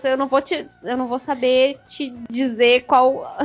Eu 0.05 0.17
não 0.17 0.29
vou 0.29 0.41
te, 0.41 0.67
eu 0.85 0.97
não 0.97 1.09
vou 1.09 1.19
saber 1.19 1.79
te 1.89 2.11
dizer 2.31 2.83
qual. 2.83 3.37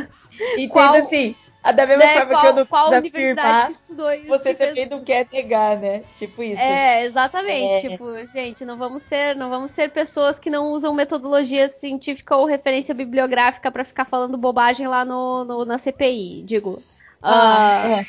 Entendo 0.53 0.69
qual, 0.69 0.94
assim. 0.94 1.35
A 1.65 1.72
da 1.72 1.85
mesma 1.88 2.06
né, 2.06 2.14
forma 2.14 2.31
qual, 2.31 2.42
que 2.42 2.48
eu 2.48 2.53
não 2.53 2.65
qual 2.67 2.88
universidade 2.92 3.72
estudou 3.72 4.12
isso. 4.14 4.28
você 4.28 4.51
que 4.53 4.58
fez- 4.58 4.69
também 4.69 4.90
não 4.90 5.03
quer 5.03 5.28
negar, 5.31 5.78
né? 5.80 5.99
Tipo 6.15 6.44
isso. 6.44 6.62
É, 6.62 7.06
exatamente. 7.06 7.88
É. 7.88 7.90
Tipo, 7.90 8.06
gente, 8.28 8.64
não 8.64 8.78
vamos 8.78 9.03
ser, 9.03 9.35
não 9.35 9.49
vamos 9.49 9.72
ser 9.72 9.90
pessoas 9.90 10.40
que 10.40 10.49
não 10.49 10.72
usam 10.72 10.94
metodologia 10.94 11.67
científica 11.69 12.35
ou 12.35 12.46
referência 12.46 12.94
bibliográfica 12.94 13.72
pra 13.72 13.83
ficar 13.83 14.06
falando 14.06 14.38
bobagem 14.38 14.88
lá 14.88 15.03
no, 15.03 15.44
no- 15.44 15.65
na 15.65 15.78
CPI, 15.78 16.44
digo. 16.44 16.83
Ah, 17.22 17.99
Ah, 17.99 18.06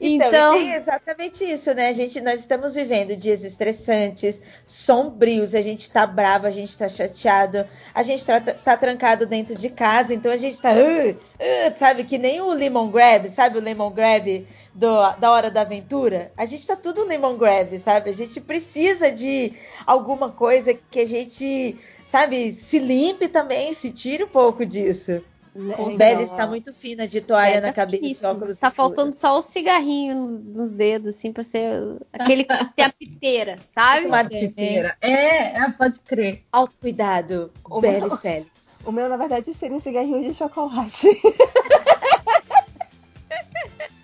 Então, 0.00 0.28
Então- 0.28 0.56
e 0.56 0.58
tem 0.60 0.72
exatamente 0.74 1.44
isso, 1.44 1.74
né? 1.74 1.88
A 1.88 1.92
gente, 1.92 2.20
nós 2.20 2.40
estamos 2.40 2.74
vivendo 2.74 3.16
dias 3.16 3.42
estressantes, 3.44 4.40
sombrios, 4.66 5.54
a 5.54 5.60
gente 5.62 5.90
tá 5.90 6.06
bravo, 6.06 6.46
a 6.46 6.50
gente 6.50 6.76
tá 6.76 6.88
chateado, 6.88 7.66
a 7.94 8.02
gente 8.02 8.24
tá, 8.24 8.40
tá 8.40 8.76
trancado 8.76 9.26
dentro 9.26 9.54
de 9.56 9.68
casa, 9.70 10.14
então 10.14 10.30
a 10.32 10.36
gente 10.36 10.60
tá, 10.60 10.72
"Uh, 10.72 11.10
uh", 11.10 11.78
sabe, 11.78 12.04
que 12.04 12.18
nem 12.18 12.40
o 12.40 12.50
lemon 12.52 12.90
grab, 12.90 13.28
sabe 13.28 13.58
o 13.58 13.62
lemon 13.62 13.90
grab 13.92 14.46
do- 14.72 15.10
da 15.18 15.30
hora 15.32 15.50
da 15.50 15.62
aventura? 15.62 16.32
A 16.36 16.46
gente 16.46 16.66
tá 16.66 16.76
tudo 16.76 17.04
lemon 17.04 17.36
grab, 17.36 17.78
sabe? 17.78 18.10
A 18.10 18.14
gente 18.14 18.40
precisa 18.40 19.10
de 19.10 19.52
alguma 19.86 20.30
coisa 20.30 20.72
que 20.74 21.00
a 21.00 21.06
gente, 21.06 21.76
sabe, 22.06 22.52
se 22.52 22.78
limpe 22.78 23.28
também, 23.28 23.72
se 23.72 23.92
tire 23.92 24.24
um 24.24 24.28
pouco 24.28 24.64
disso. 24.64 25.22
O 25.54 25.60
Bela 25.66 25.92
certeza. 25.92 26.22
está 26.22 26.46
muito 26.48 26.72
fina 26.74 27.06
de 27.06 27.20
toalha 27.20 27.54
É, 27.54 27.60
na 27.60 27.68
tá 27.68 27.72
cabeça, 27.74 28.02
finíssimo. 28.02 28.28
óculos 28.30 28.58
Tá 28.58 28.68
escuros. 28.68 28.74
faltando 28.96 29.16
só 29.16 29.38
o 29.38 29.42
cigarrinho 29.42 30.14
nos, 30.16 30.40
nos 30.44 30.70
dedos, 30.72 31.14
assim, 31.14 31.32
pra 31.32 31.44
ser 31.44 31.96
aquele 32.12 32.42
que 32.44 32.64
tem 32.74 32.84
a 32.84 32.92
piteira, 32.92 33.58
sabe? 33.72 34.06
Uma 34.06 34.24
Piteira. 34.24 34.96
É, 35.00 35.56
é, 35.56 35.70
pode 35.70 36.00
crer. 36.00 36.42
Autocuidado, 36.50 37.52
O 37.64 37.80
Bela 37.80 38.06
meu- 38.08 38.16
e 38.16 38.18
Félix. 38.18 38.50
O 38.84 38.92
meu, 38.92 39.08
na 39.08 39.16
verdade, 39.16 39.54
seria 39.54 39.74
um 39.76 39.80
cigarrinho 39.80 40.20
de 40.22 40.34
chocolate. 40.34 41.08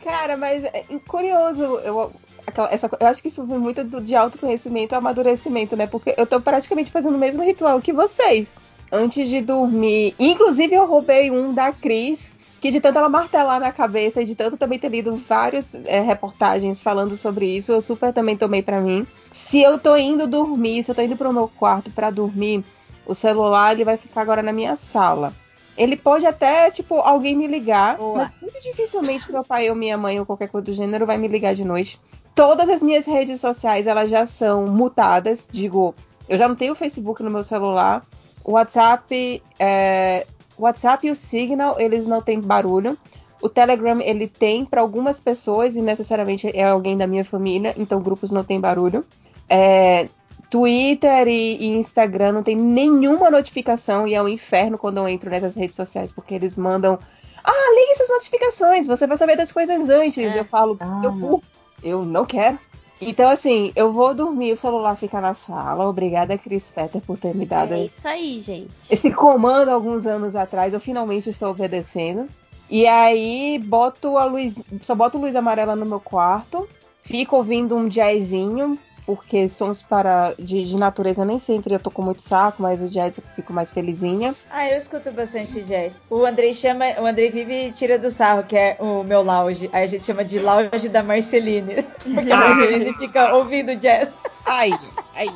Cara, 0.02 0.36
mas 0.36 0.64
é 0.64 0.84
curioso, 1.06 1.62
eu, 1.62 2.12
aquela- 2.46 2.72
essa, 2.72 2.88
eu 2.98 3.06
acho 3.06 3.20
que 3.20 3.28
isso 3.28 3.44
vem 3.46 3.58
muito 3.58 3.84
do, 3.84 4.00
de 4.00 4.14
autoconhecimento 4.16 4.94
e 4.94 4.96
amadurecimento, 4.96 5.76
né? 5.76 5.86
Porque 5.86 6.14
eu 6.16 6.26
tô 6.26 6.40
praticamente 6.40 6.90
fazendo 6.90 7.14
o 7.16 7.18
mesmo 7.18 7.42
ritual 7.44 7.80
que 7.80 7.92
vocês. 7.92 8.54
Antes 8.92 9.28
de 9.28 9.40
dormir. 9.40 10.14
Inclusive, 10.18 10.74
eu 10.74 10.86
roubei 10.86 11.30
um 11.30 11.54
da 11.54 11.72
Cris, 11.72 12.30
que 12.60 12.70
de 12.70 12.80
tanto 12.80 12.98
ela 12.98 13.08
martelar 13.08 13.58
na 13.58 13.72
cabeça 13.72 14.20
e 14.20 14.24
de 14.24 14.34
tanto 14.34 14.56
também 14.56 14.78
ter 14.78 14.90
lido 14.90 15.16
várias 15.16 15.74
é, 15.86 16.00
reportagens 16.00 16.82
falando 16.82 17.16
sobre 17.16 17.46
isso, 17.46 17.72
eu 17.72 17.80
super 17.80 18.12
também 18.12 18.36
tomei 18.36 18.62
pra 18.62 18.80
mim. 18.80 19.06
Se 19.32 19.60
eu 19.62 19.78
tô 19.78 19.96
indo 19.96 20.26
dormir, 20.26 20.82
se 20.82 20.90
eu 20.90 20.94
tô 20.94 21.02
indo 21.02 21.16
pro 21.16 21.32
meu 21.32 21.48
quarto 21.48 21.90
pra 21.90 22.10
dormir, 22.10 22.64
o 23.06 23.14
celular 23.14 23.72
ele 23.72 23.84
vai 23.84 23.96
ficar 23.96 24.20
agora 24.20 24.42
na 24.42 24.52
minha 24.52 24.76
sala. 24.76 25.32
Ele 25.76 25.96
pode 25.96 26.26
até, 26.26 26.70
tipo, 26.70 26.96
alguém 26.96 27.34
me 27.34 27.46
ligar, 27.46 27.96
mas 27.98 28.30
muito 28.42 28.60
dificilmente 28.60 29.32
meu 29.32 29.42
pai 29.42 29.70
ou 29.70 29.74
minha 29.74 29.96
mãe 29.96 30.20
ou 30.20 30.26
qualquer 30.26 30.48
coisa 30.48 30.66
do 30.66 30.72
gênero 30.72 31.06
vai 31.06 31.16
me 31.16 31.26
ligar 31.26 31.54
de 31.54 31.64
noite. 31.64 31.98
Todas 32.34 32.68
as 32.68 32.82
minhas 32.82 33.06
redes 33.06 33.40
sociais, 33.40 33.86
elas 33.86 34.10
já 34.10 34.26
são 34.26 34.66
mutadas. 34.66 35.48
Digo, 35.50 35.94
eu 36.28 36.36
já 36.36 36.46
não 36.46 36.54
tenho 36.54 36.72
o 36.72 36.76
Facebook 36.76 37.22
no 37.22 37.30
meu 37.30 37.42
celular. 37.42 38.04
O 38.44 38.52
WhatsApp, 38.52 39.42
é, 39.58 40.26
o 40.56 40.62
WhatsApp 40.62 41.06
e 41.06 41.10
o 41.10 41.16
Signal, 41.16 41.78
eles 41.78 42.06
não 42.06 42.22
têm 42.22 42.40
barulho. 42.40 42.96
O 43.42 43.48
Telegram, 43.48 44.00
ele 44.00 44.28
tem 44.28 44.64
para 44.64 44.80
algumas 44.80 45.20
pessoas 45.20 45.76
e 45.76 45.80
necessariamente 45.80 46.50
é 46.54 46.64
alguém 46.64 46.96
da 46.96 47.06
minha 47.06 47.24
família, 47.24 47.74
então 47.76 48.02
grupos 48.02 48.30
não 48.30 48.44
tem 48.44 48.60
barulho. 48.60 49.04
É, 49.48 50.08
Twitter 50.50 51.28
e, 51.28 51.56
e, 51.56 51.66
Instagram 51.76 52.32
não 52.32 52.42
tem 52.42 52.56
nenhuma 52.56 53.30
notificação 53.30 54.06
e 54.06 54.14
é 54.14 54.22
um 54.22 54.28
inferno 54.28 54.76
quando 54.76 54.98
eu 54.98 55.08
entro 55.08 55.30
nessas 55.30 55.54
redes 55.54 55.76
sociais, 55.76 56.12
porque 56.12 56.34
eles 56.34 56.58
mandam. 56.58 56.98
Ah, 57.42 57.74
ligue 57.74 57.96
suas 57.96 58.08
notificações, 58.10 58.86
você 58.86 59.06
vai 59.06 59.16
saber 59.16 59.36
das 59.36 59.50
coisas 59.50 59.88
antes. 59.88 60.34
É. 60.34 60.40
Eu 60.40 60.44
falo, 60.44 60.76
ah, 60.80 61.00
eu, 61.04 61.42
eu 61.82 62.04
não 62.04 62.26
quero. 62.26 62.58
Então, 63.00 63.30
assim, 63.30 63.72
eu 63.74 63.92
vou 63.92 64.14
dormir, 64.14 64.52
o 64.52 64.58
celular 64.58 64.94
fica 64.94 65.20
na 65.20 65.32
sala. 65.32 65.88
Obrigada, 65.88 66.36
Chris 66.36 66.70
Petter, 66.70 67.00
por 67.00 67.16
ter 67.16 67.34
me 67.34 67.46
dado. 67.46 67.74
É 67.74 67.86
isso 67.86 68.06
aí, 68.06 68.40
gente. 68.40 68.70
Esse 68.90 69.10
comando 69.10 69.70
alguns 69.70 70.06
anos 70.06 70.36
atrás, 70.36 70.74
eu 70.74 70.80
finalmente 70.80 71.30
estou 71.30 71.50
obedecendo. 71.50 72.26
E 72.68 72.86
aí, 72.86 73.58
boto 73.58 74.18
a 74.18 74.24
luz. 74.24 74.54
Só 74.82 74.94
boto 74.94 75.18
luz 75.18 75.34
amarela 75.34 75.74
no 75.74 75.86
meu 75.86 76.00
quarto. 76.00 76.68
Fico 77.02 77.36
ouvindo 77.36 77.74
um 77.74 77.88
jazzinho, 77.88 78.78
porque 79.06 79.48
sons 79.48 79.82
para 79.82 80.34
de, 80.38 80.64
de, 80.64 80.76
natureza 80.76 81.24
nem 81.24 81.38
sempre 81.38 81.74
eu 81.74 81.80
tô 81.80 81.90
com 81.90 82.02
muito 82.02 82.22
saco, 82.22 82.62
mas 82.62 82.80
o 82.80 82.88
jazz 82.88 83.18
eu 83.18 83.24
fico 83.34 83.52
mais 83.52 83.70
felizinha. 83.70 84.34
Ah, 84.50 84.68
eu 84.68 84.78
escuto 84.78 85.10
bastante 85.12 85.62
jazz. 85.62 85.98
O 86.08 86.24
Andrei 86.24 86.54
chama, 86.54 86.84
o 87.00 87.06
Andrei 87.06 87.30
vive 87.30 87.72
tira 87.72 87.98
do 87.98 88.10
sarro, 88.10 88.44
que 88.44 88.56
é 88.56 88.76
o 88.78 89.02
meu 89.02 89.22
lounge. 89.22 89.68
Aí 89.72 89.84
a 89.84 89.86
gente 89.86 90.06
chama 90.06 90.24
de 90.24 90.38
lounge 90.38 90.88
da 90.88 91.02
Marceline, 91.02 91.82
porque 92.02 92.32
a 92.32 92.36
Marceline 92.36 92.94
fica 92.94 93.34
ouvindo 93.34 93.74
jazz. 93.76 94.18
Aí, 94.44 94.74
aí. 95.14 95.34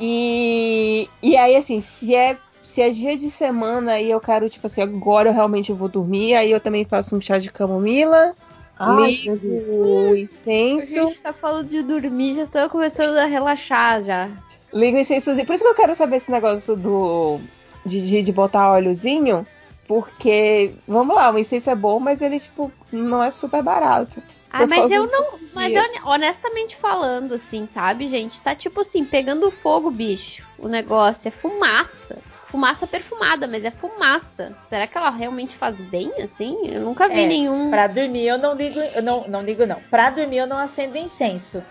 E, 0.00 1.10
e 1.22 1.36
aí, 1.36 1.56
assim, 1.56 1.80
se 1.80 2.14
é 2.14 2.36
se 2.68 2.82
é 2.82 2.90
dia 2.90 3.16
de 3.16 3.30
semana 3.30 3.98
e 3.98 4.10
eu 4.10 4.20
quero, 4.20 4.48
tipo 4.50 4.66
assim, 4.66 4.82
agora 4.82 5.30
eu 5.30 5.32
realmente 5.32 5.72
vou 5.72 5.88
dormir, 5.88 6.34
aí 6.34 6.50
eu 6.50 6.60
também 6.60 6.84
faço 6.84 7.16
um 7.16 7.20
chá 7.20 7.38
de 7.38 7.50
camomila, 7.50 8.34
ligo 8.80 9.40
o 9.70 10.16
incenso. 10.16 11.00
A 11.00 11.08
gente 11.08 11.20
tá 11.20 11.32
falando 11.32 11.68
de 11.68 11.82
dormir, 11.82 12.36
já 12.36 12.46
tô 12.46 12.68
começando 12.68 13.16
a 13.16 13.24
relaxar 13.24 14.02
já. 14.02 14.30
Ligo 14.72 14.96
o 14.96 15.00
incenso. 15.00 15.34
Por 15.34 15.54
isso 15.54 15.64
que 15.64 15.70
eu 15.70 15.74
quero 15.74 15.94
saber 15.94 16.16
esse 16.16 16.30
negócio 16.30 16.76
do. 16.76 17.40
de, 17.84 18.00
de, 18.06 18.22
de 18.22 18.32
botar 18.32 18.72
óleozinho. 18.72 19.46
Porque, 19.86 20.74
vamos 20.86 21.16
lá, 21.16 21.32
o 21.32 21.38
incenso 21.38 21.70
é 21.70 21.74
bom, 21.74 21.98
mas 21.98 22.20
ele, 22.20 22.38
tipo, 22.38 22.70
não 22.92 23.22
é 23.22 23.30
super 23.30 23.62
barato. 23.62 24.22
Ah, 24.50 24.66
mas 24.66 24.90
eu 24.90 25.06
não. 25.06 25.38
Mas 25.54 25.74
eu, 25.74 25.82
honestamente 26.04 26.76
falando, 26.76 27.34
assim, 27.34 27.66
sabe, 27.66 28.08
gente? 28.08 28.40
Tá 28.42 28.54
tipo 28.54 28.82
assim, 28.82 29.04
pegando 29.04 29.50
fogo, 29.50 29.90
bicho. 29.90 30.46
O 30.58 30.68
negócio 30.68 31.28
é 31.28 31.30
fumaça 31.30 32.18
fumaça 32.48 32.86
perfumada, 32.86 33.46
mas 33.46 33.64
é 33.64 33.70
fumaça. 33.70 34.56
Será 34.68 34.86
que 34.86 34.96
ela 34.96 35.10
realmente 35.10 35.54
faz 35.56 35.76
bem 35.76 36.10
assim? 36.22 36.56
Eu 36.66 36.80
nunca 36.82 37.08
vi 37.08 37.20
é, 37.20 37.26
nenhum. 37.26 37.70
Pra 37.70 37.86
dormir 37.86 38.26
eu 38.26 38.38
não 38.38 38.54
ligo, 38.54 38.80
eu 38.80 39.02
não, 39.02 39.28
não 39.28 39.42
ligo 39.42 39.66
não. 39.66 39.76
Pra 39.90 40.10
dormir 40.10 40.38
eu 40.38 40.46
não 40.46 40.58
acendo 40.58 40.96
incenso. 40.96 41.62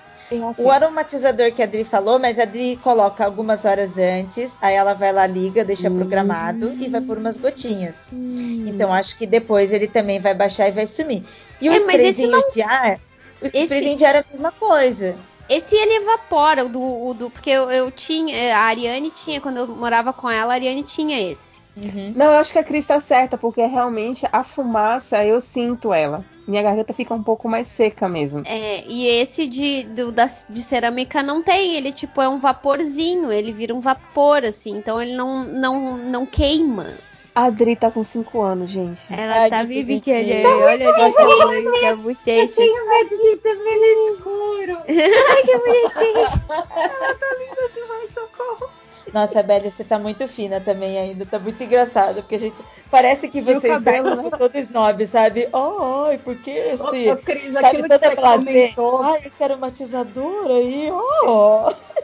O 0.58 0.70
aromatizador 0.70 1.54
que 1.54 1.62
a 1.62 1.66
Adri 1.66 1.86
falou, 1.86 2.20
mas 2.20 2.38
a 2.38 2.44
Adri 2.44 2.78
coloca 2.84 3.24
algumas 3.24 3.64
horas 3.64 3.98
antes, 3.98 4.58
aí 4.62 4.76
ela 4.76 4.94
vai 4.94 5.14
lá, 5.14 5.26
liga, 5.26 5.64
deixa 5.64 5.90
hum. 5.90 5.98
programado 5.98 6.74
e 6.82 6.90
vai 6.90 7.00
por 7.00 7.18
umas 7.18 7.38
gotinhas. 7.38 8.10
Hum. 8.12 8.66
Então 8.68 8.94
acho 8.94 9.18
que 9.18 9.26
depois 9.26 9.72
ele 9.72 9.88
também 9.88 10.20
vai 10.20 10.34
baixar 10.34 10.68
e 10.68 10.72
vai 10.72 10.86
sumir. 10.86 11.24
E 11.62 11.70
o 11.70 11.72
é, 11.72 11.78
sprayzinho 11.78 12.32
não... 12.32 12.52
de 12.52 12.62
ar, 12.62 13.00
o 13.42 13.46
esse... 13.46 13.64
sprayzinho 13.64 13.98
de 13.98 14.06
ar 14.06 14.16
é 14.16 14.20
a 14.20 14.26
mesma 14.30 14.52
coisa. 14.52 15.16
Esse 15.50 15.76
ele 15.76 16.04
evapora, 16.04 16.66
o 16.66 16.70
do, 16.70 16.82
o 16.82 17.14
do 17.14 17.30
porque 17.30 17.50
eu, 17.50 17.70
eu, 17.70 17.92
tinha, 17.92 18.56
a 18.58 18.62
Ariane 18.62 19.10
tinha, 19.10 19.40
quando 19.40 19.58
eu 19.58 19.68
morava 19.68 20.12
com 20.12 20.30
ela, 20.30 20.54
a 20.54 20.56
Ariane 20.56 20.84
tinha 20.84 21.20
esse. 21.20 21.62
Uhum. 21.76 22.14
Não, 22.16 22.26
eu 22.26 22.40
acho 22.40 22.52
que 22.52 22.60
a 22.60 22.64
Cris 22.64 22.86
tá 22.86 23.00
certa, 23.00 23.38
porque 23.38 23.66
realmente 23.66 24.28
a 24.32 24.44
fumaça, 24.44 25.24
eu 25.24 25.40
sinto 25.40 25.94
ela. 25.94 26.26
Minha 26.48 26.64
garganta 26.64 26.94
fica 26.94 27.14
um 27.14 27.22
pouco 27.22 27.48
mais 27.48 27.68
seca 27.68 28.08
mesmo. 28.08 28.42
É, 28.46 28.84
e 28.88 29.06
esse 29.06 29.48
de, 29.48 29.84
do, 29.84 30.12
da, 30.12 30.26
de 30.50 30.62
cerâmica 30.62 31.22
não 31.22 31.44
tem, 31.44 31.76
ele 31.76 31.92
tipo 31.92 32.22
é 32.22 32.28
um 32.28 32.40
vaporzinho, 32.40 33.32
ele 33.32 33.52
vira 33.52 33.76
um 33.76 33.82
vapor, 33.82 34.44
assim, 34.46 34.78
então 34.78 35.02
ele 35.02 35.14
não, 35.14 35.44
não, 35.44 35.98
não 35.98 36.26
queima. 36.26 36.98
A 37.38 37.44
Adri 37.44 37.76
tá 37.76 37.92
com 37.92 38.04
5 38.04 38.42
anos, 38.42 38.68
gente. 38.68 39.00
Ela 39.14 39.42
Ai, 39.42 39.50
tá 39.52 39.62
vividinha. 39.62 40.18
Olha 40.18 40.90
ali 40.90 41.80
que 41.80 41.86
a 41.86 41.96
bochecha. 41.96 42.42
Eu 42.42 42.56
tenho 42.56 42.90
medo 42.90 43.10
de 43.10 43.38
ter 43.38 43.54
no 43.54 44.16
escuro. 44.16 44.78
Ai, 44.90 45.44
que 45.44 45.58
bonitinho. 45.60 46.18
Ela 46.50 47.14
tá 47.14 47.36
linda 47.38 47.70
demais, 47.76 48.12
socorro. 48.12 48.72
Nossa, 49.14 49.44
Bélia, 49.44 49.70
você 49.70 49.84
tá 49.84 50.00
muito 50.00 50.28
fina 50.28 50.60
também 50.60 50.98
ainda. 50.98 51.28
Tá 51.28 51.38
muito 51.38 51.64
engraçado. 51.64 52.24
Porque 52.24 52.34
a 52.34 52.40
gente. 52.40 52.56
Parece 52.90 53.28
que 53.30 53.40
você 53.40 53.72
está 53.72 53.94
tipo, 53.94 54.16
né? 54.16 54.30
todo 54.36 54.58
snob, 54.58 55.06
sabe? 55.06 55.42
Ai, 55.44 55.52
oh, 55.54 56.20
por 56.24 56.38
que 56.38 56.50
esse. 56.50 57.08
Ô, 57.12 57.18
Cris, 57.18 57.54
sabe 57.54 57.68
aquilo 57.68 57.84
que 57.88 58.00
você 58.00 58.16
comentou. 58.16 59.04
Ai, 59.04 59.22
esse 59.28 59.44
aromatizador 59.44 60.48
aí, 60.48 60.90
ó. 60.92 61.70
Oh. 61.70 61.98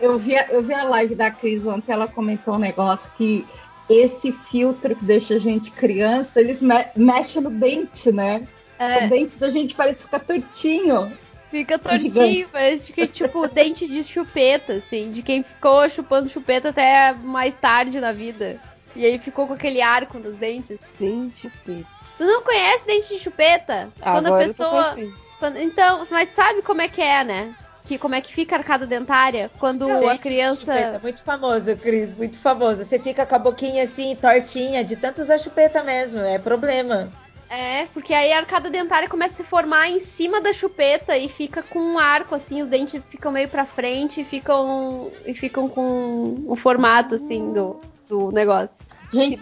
Eu 0.00 0.18
vi, 0.18 0.34
eu 0.48 0.62
vi 0.62 0.74
a 0.74 0.82
live 0.82 1.14
da 1.14 1.30
Cris 1.30 1.64
ontem, 1.64 1.92
ela 1.92 2.08
comentou 2.08 2.54
um 2.54 2.58
negócio 2.58 3.12
que 3.16 3.46
esse 3.90 4.32
filtro 4.50 4.94
que 4.94 5.04
deixa 5.04 5.34
a 5.34 5.38
gente 5.38 5.70
criança, 5.72 6.40
eles 6.40 6.62
me 6.62 6.74
mexem 6.96 7.42
no 7.42 7.50
dente, 7.50 8.12
né? 8.12 8.46
É. 8.78 9.04
O 9.04 9.08
dente 9.10 9.36
da 9.38 9.50
gente 9.50 9.74
parece 9.74 10.04
ficar 10.04 10.20
tortinho. 10.20 11.12
Fica 11.50 11.76
tortinho, 11.76 12.48
parece 12.50 12.92
que 12.92 13.08
tipo 13.08 13.46
dente 13.50 13.88
de 13.88 14.04
chupeta, 14.04 14.74
assim, 14.74 15.10
de 15.10 15.22
quem 15.22 15.42
ficou 15.42 15.88
chupando 15.90 16.28
chupeta 16.28 16.68
até 16.68 17.12
mais 17.12 17.56
tarde 17.56 18.00
na 18.00 18.12
vida. 18.12 18.60
E 18.94 19.04
aí 19.04 19.18
ficou 19.18 19.48
com 19.48 19.54
aquele 19.54 19.82
arco 19.82 20.18
nos 20.18 20.36
dentes. 20.36 20.78
Dente 20.98 21.34
de 21.34 21.38
chupeta. 21.40 21.88
Tu 22.16 22.24
não 22.24 22.42
conhece 22.42 22.86
dente 22.86 23.08
de 23.08 23.18
chupeta? 23.18 23.92
Quando 24.00 24.26
Agora 24.26 24.44
a 24.44 24.46
pessoa. 24.46 24.96
Quando... 25.38 25.58
Então, 25.58 26.06
mas 26.10 26.28
sabe 26.34 26.62
como 26.62 26.82
é 26.82 26.88
que 26.88 27.02
é, 27.02 27.24
né? 27.24 27.54
Que 27.90 27.98
como 27.98 28.14
é 28.14 28.20
que 28.20 28.32
fica 28.32 28.54
a 28.54 28.58
arcada 28.60 28.86
dentária 28.86 29.50
quando 29.58 29.88
Não, 29.88 30.08
a 30.08 30.16
criança. 30.16 30.60
Chupeta, 30.60 31.00
muito 31.02 31.22
famoso, 31.24 31.76
Cris, 31.76 32.14
muito 32.14 32.38
famoso. 32.38 32.84
Você 32.84 33.00
fica 33.00 33.26
com 33.26 33.34
a 33.34 33.38
boquinha 33.38 33.82
assim, 33.82 34.14
tortinha, 34.14 34.84
de 34.84 34.94
tanto 34.94 35.20
usar 35.20 35.38
chupeta 35.38 35.82
mesmo, 35.82 36.20
é 36.20 36.38
problema. 36.38 37.08
É, 37.48 37.86
porque 37.86 38.14
aí 38.14 38.32
a 38.32 38.38
arcada 38.38 38.70
dentária 38.70 39.08
começa 39.08 39.34
a 39.34 39.36
se 39.38 39.42
formar 39.42 39.88
em 39.88 39.98
cima 39.98 40.40
da 40.40 40.52
chupeta 40.52 41.18
e 41.18 41.28
fica 41.28 41.64
com 41.64 41.80
um 41.80 41.98
arco, 41.98 42.32
assim, 42.32 42.62
os 42.62 42.68
dentes 42.68 43.02
ficam 43.08 43.32
meio 43.32 43.48
pra 43.48 43.66
frente 43.66 44.20
e 44.20 44.24
ficam, 44.24 45.10
e 45.26 45.34
ficam 45.34 45.68
com 45.68 46.44
o 46.46 46.54
formato, 46.54 47.16
assim, 47.16 47.52
do, 47.52 47.80
do 48.08 48.30
negócio. 48.30 48.70
Gente, 49.12 49.40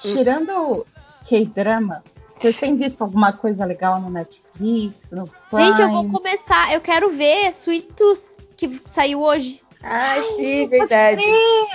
tirando 0.00 0.86
K-drama, 1.28 2.04
vocês 2.36 2.56
têm 2.60 2.76
visto 2.76 3.02
alguma 3.02 3.32
coisa 3.32 3.64
legal 3.64 4.00
no 4.00 4.10
Netflix? 4.10 4.49
No 4.60 4.92
Gente, 5.56 5.80
eu 5.80 5.90
vou 5.90 6.08
começar. 6.08 6.72
Eu 6.72 6.80
quero 6.82 7.10
ver 7.10 7.48
Sweet 7.48 7.88
Tooth, 7.96 8.36
que 8.56 8.80
saiu 8.84 9.20
hoje. 9.20 9.60
Ai, 9.82 10.22
sim, 10.36 10.68
verdade. 10.68 11.24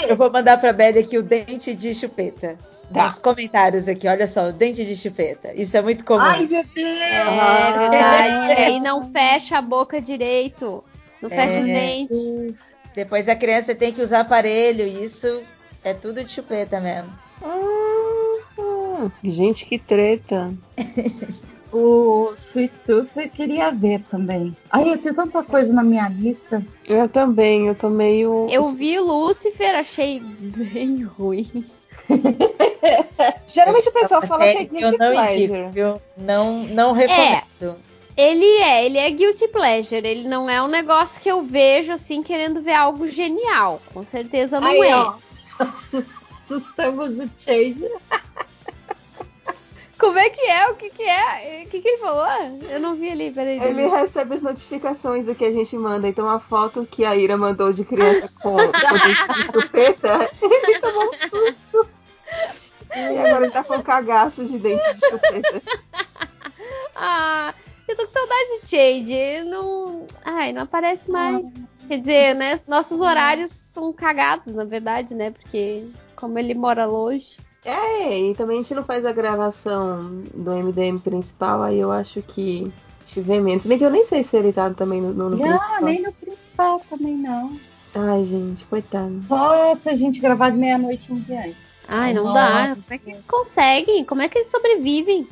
Eu 0.07 0.15
vou 0.15 0.31
mandar 0.31 0.59
pra 0.59 0.71
Belly 0.71 0.99
aqui 0.99 1.17
o 1.17 1.23
dente 1.23 1.73
de 1.73 1.95
chupeta. 1.95 2.55
Tá. 2.93 3.07
Nos 3.07 3.17
comentários 3.17 3.87
aqui, 3.87 4.07
olha 4.07 4.27
só, 4.27 4.49
o 4.49 4.53
dente 4.53 4.85
de 4.85 4.95
chupeta. 4.95 5.51
Isso 5.55 5.75
é 5.75 5.81
muito 5.81 6.05
comum. 6.05 6.21
Ai, 6.21 6.45
meu 6.45 6.63
Deus! 6.63 6.99
É 7.01 7.79
verdade. 7.79 8.35
É. 8.61 8.65
Aí 8.67 8.79
não 8.79 9.11
fecha 9.11 9.57
a 9.57 9.61
boca 9.61 9.99
direito. 9.99 10.83
Não 11.19 11.29
fecha 11.29 11.55
é. 11.55 11.59
os 11.59 11.65
dentes. 11.65 12.55
Depois 12.93 13.27
a 13.27 13.35
criança 13.35 13.73
tem 13.73 13.91
que 13.91 14.01
usar 14.01 14.19
aparelho. 14.19 14.85
Isso 14.85 15.41
é 15.83 15.93
tudo 15.93 16.23
de 16.23 16.31
chupeta 16.31 16.79
mesmo. 16.79 17.11
Ah, 17.41 19.09
gente, 19.23 19.65
que 19.65 19.79
treta. 19.79 20.53
o 21.75 22.33
Sweet 22.35 22.73
Tooth 22.85 23.09
eu 23.17 23.29
queria 23.29 23.69
ver 23.69 24.01
também. 24.09 24.55
Ai, 24.71 24.89
eu 24.89 24.97
tenho 24.97 25.13
tanta 25.13 25.43
coisa 25.43 25.73
na 25.73 25.83
minha 25.83 26.07
lista. 26.07 26.65
Eu 26.87 27.09
também, 27.09 27.67
eu 27.67 27.75
tô 27.75 27.89
meio. 27.89 28.47
Eu 28.49 28.69
vi 28.69 28.97
Lucifer, 28.97 29.75
achei 29.75 30.21
bem 30.21 31.03
ruim. 31.03 31.65
Geralmente 33.45 33.89
o 33.89 33.91
pessoal 33.91 34.21
fala 34.21 34.43
que 34.43 34.57
é 34.57 34.63
guilty 34.63 34.83
eu 34.83 34.91
não 34.91 34.97
pleasure. 34.97 35.59
Indico, 35.65 36.01
não, 36.15 36.63
não 36.63 36.91
recomendo. 36.93 37.43
É, 37.61 37.75
ele 38.15 38.45
é, 38.45 38.85
ele 38.85 38.97
é 38.97 39.09
guilty 39.09 39.47
pleasure. 39.49 40.07
Ele 40.07 40.29
não 40.29 40.49
é 40.49 40.61
um 40.63 40.67
negócio 40.67 41.19
que 41.21 41.29
eu 41.29 41.41
vejo 41.41 41.91
assim 41.91 42.23
querendo 42.23 42.61
ver 42.61 42.75
algo 42.75 43.05
genial. 43.05 43.81
Com 43.93 44.05
certeza 44.05 44.61
não 44.61 44.69
Aí, 44.69 44.79
é. 44.79 44.95
Ó, 44.95 45.15
assustamos 46.39 47.19
o 47.19 47.29
Change. 47.37 47.85
Como 49.97 50.17
é 50.17 50.29
que 50.29 50.41
é? 50.41 50.69
O 50.69 50.75
que 50.75 50.89
que 50.89 51.03
é? 51.03 51.63
O 51.65 51.69
que 51.69 51.81
que 51.81 51.87
ele 51.87 51.97
falou? 51.99 52.27
Eu 52.69 52.79
não 52.79 52.95
vi 52.95 53.09
ali, 53.09 53.31
peraí. 53.31 53.59
Ele 53.61 53.87
recebe 53.87 54.35
as 54.35 54.41
notificações 54.41 55.25
do 55.25 55.33
que 55.33 55.45
a 55.45 55.51
gente 55.51 55.77
manda. 55.77 56.07
Então 56.07 56.29
a 56.29 56.39
foto 56.39 56.85
que 56.89 57.05
a 57.05 57.15
Ira 57.15 57.37
mandou 57.37 57.71
de 57.71 57.85
criança 57.85 58.29
com, 58.41 58.57
com 58.57 58.57
dente 58.57 59.33
de 59.33 59.61
chupeta, 59.61 60.29
ele 60.41 60.79
tomou 60.79 61.03
um 61.03 61.29
susto. 61.29 61.87
E 62.93 63.17
agora 63.17 63.45
ele 63.45 63.53
tá 63.53 63.63
com 63.63 63.81
cagaço 63.81 64.45
de 64.45 64.57
dente 64.57 64.83
de 64.93 65.09
chupeta. 65.09 65.61
Ah, 66.95 67.53
eu 67.87 67.95
tô 67.95 68.05
com 68.05 68.11
saudade 68.11 68.61
do 68.61 68.67
Change. 68.67 69.43
Não. 69.49 70.07
Ai, 70.23 70.51
não 70.53 70.63
aparece 70.63 71.09
mais. 71.09 71.45
Quer 71.87 71.99
dizer, 71.99 72.35
né? 72.35 72.59
Nossos 72.67 72.99
horários 72.99 73.51
são 73.51 73.93
cagados, 73.93 74.55
na 74.55 74.63
verdade, 74.65 75.13
né? 75.13 75.31
Porque 75.31 75.87
como 76.15 76.39
ele 76.39 76.53
mora 76.53 76.85
longe. 76.85 77.37
É, 77.65 78.19
e 78.19 78.35
também 78.35 78.59
a 78.59 78.61
gente 78.61 78.75
não 78.75 78.83
faz 78.83 79.03
a 79.05 79.11
gravação 79.11 80.23
do 80.33 80.51
MDM 80.51 80.99
principal, 80.99 81.63
aí 81.63 81.79
eu 81.79 81.91
acho 81.91 82.21
que 82.21 82.71
a 83.03 83.07
gente 83.07 83.21
vê 83.21 83.39
menos. 83.39 83.63
Se 83.63 83.67
bem 83.67 83.77
que 83.79 83.83
eu 83.83 83.89
nem 83.89 84.05
sei 84.05 84.23
se 84.23 84.37
ele 84.37 84.53
tá 84.53 84.69
também 84.69 85.01
no, 85.01 85.11
no, 85.11 85.29
no 85.31 85.37
Não, 85.37 85.47
principal. 85.47 85.81
nem 85.81 86.01
no 86.03 86.11
principal 86.11 86.81
também 86.87 87.15
não. 87.15 87.59
Ai, 87.95 88.23
gente, 88.23 88.65
coitado. 88.65 89.19
Só 89.27 89.75
se 89.77 89.89
a 89.89 89.95
gente 89.95 90.19
gravar 90.19 90.51
de 90.51 90.57
meia-noite 90.57 91.11
em 91.11 91.19
diante. 91.19 91.57
Ai, 91.87 92.13
não 92.13 92.25
Nossa. 92.25 92.39
dá. 92.39 92.75
Como 92.75 92.85
é 92.89 92.97
que 92.97 93.09
eles 93.09 93.25
conseguem? 93.25 94.03
Como 94.05 94.21
é 94.21 94.29
que 94.29 94.37
eles 94.37 94.51
sobrevivem? 94.51 95.27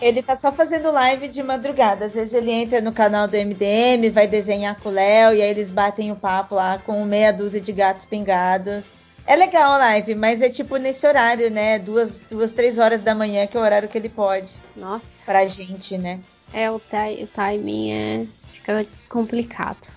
Ele 0.00 0.22
tá 0.22 0.36
só 0.36 0.52
fazendo 0.52 0.92
live 0.92 1.28
de 1.28 1.42
madrugada. 1.42 2.04
Às 2.04 2.14
vezes 2.14 2.34
ele 2.34 2.50
entra 2.50 2.80
no 2.80 2.92
canal 2.92 3.26
do 3.26 3.36
MDM, 3.36 4.10
vai 4.12 4.26
desenhar 4.26 4.78
com 4.80 4.88
o 4.88 4.92
Léo 4.92 5.34
e 5.34 5.42
aí 5.42 5.50
eles 5.50 5.70
batem 5.70 6.12
o 6.12 6.16
papo 6.16 6.54
lá 6.54 6.78
com 6.78 7.04
meia 7.04 7.32
dúzia 7.32 7.60
de 7.60 7.72
gatos 7.72 8.04
pingados. 8.04 8.92
É 9.26 9.34
legal 9.34 9.72
a 9.72 9.78
live, 9.78 10.14
mas 10.14 10.40
é 10.40 10.48
tipo 10.48 10.76
nesse 10.76 11.06
horário, 11.06 11.50
né? 11.50 11.78
Duas, 11.78 12.20
duas, 12.30 12.52
três 12.52 12.78
horas 12.78 13.02
da 13.02 13.14
manhã, 13.14 13.46
que 13.46 13.56
é 13.56 13.60
o 13.60 13.62
horário 13.62 13.88
que 13.88 13.98
ele 13.98 14.08
pode. 14.08 14.52
Nossa. 14.76 15.26
Pra 15.26 15.46
gente, 15.48 15.98
né? 15.98 16.20
É, 16.52 16.70
o, 16.70 16.76
o 16.76 17.26
timing 17.34 17.90
é. 17.90 18.26
Fica 18.52 18.86
complicado. 19.08 19.92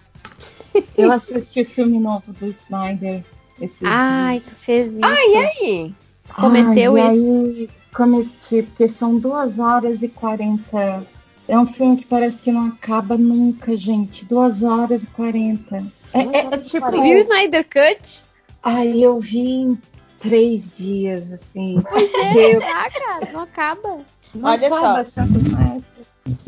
Eu 0.97 1.11
assisti 1.13 1.61
o 1.61 1.65
filme 1.65 1.99
novo 1.99 2.33
do 2.33 2.47
Snyder 2.47 3.23
esses 3.61 3.81
Ai, 3.83 4.41
tu 4.45 4.55
fez 4.55 4.93
isso. 4.93 5.01
Ah, 5.03 5.25
e 5.25 5.35
aí? 5.35 5.95
Tu 6.27 6.33
cometeu 6.35 6.95
Ai, 6.95 7.15
isso. 7.15 7.25
E 7.25 7.59
aí, 7.61 7.69
cometi, 7.93 8.63
porque 8.63 8.87
são 8.87 9.17
duas 9.17 9.59
horas 9.59 10.01
e 10.01 10.07
40. 10.07 11.05
É 11.47 11.57
um 11.57 11.67
filme 11.67 11.97
que 11.97 12.05
parece 12.05 12.37
que 12.41 12.51
não 12.51 12.67
acaba 12.67 13.17
nunca, 13.17 13.75
gente. 13.75 14.23
Duas 14.25 14.63
horas 14.63 15.03
e 15.03 15.07
40. 15.07 15.83
É, 16.13 16.19
é- 16.19 16.47
é 16.51 16.57
tipo. 16.57 16.89
Tu 16.89 17.01
viu 17.01 17.17
o 17.17 17.21
Snyder 17.21 17.65
Cut? 17.65 18.23
Ai, 18.63 18.99
eu 19.03 19.19
vi 19.19 19.39
em 19.61 19.81
três 20.19 20.75
dias, 20.77 21.31
assim. 21.31 21.81
Pois 21.89 22.09
é, 22.13 22.59
tá, 22.59 22.89
cara. 22.91 23.31
Não 23.31 23.39
acaba. 23.41 23.99
Não 24.35 24.49
Olha 24.49 24.67
acaba 24.67 25.03
só. 25.03 25.21
a 25.21 25.25
sensação. 25.25 25.83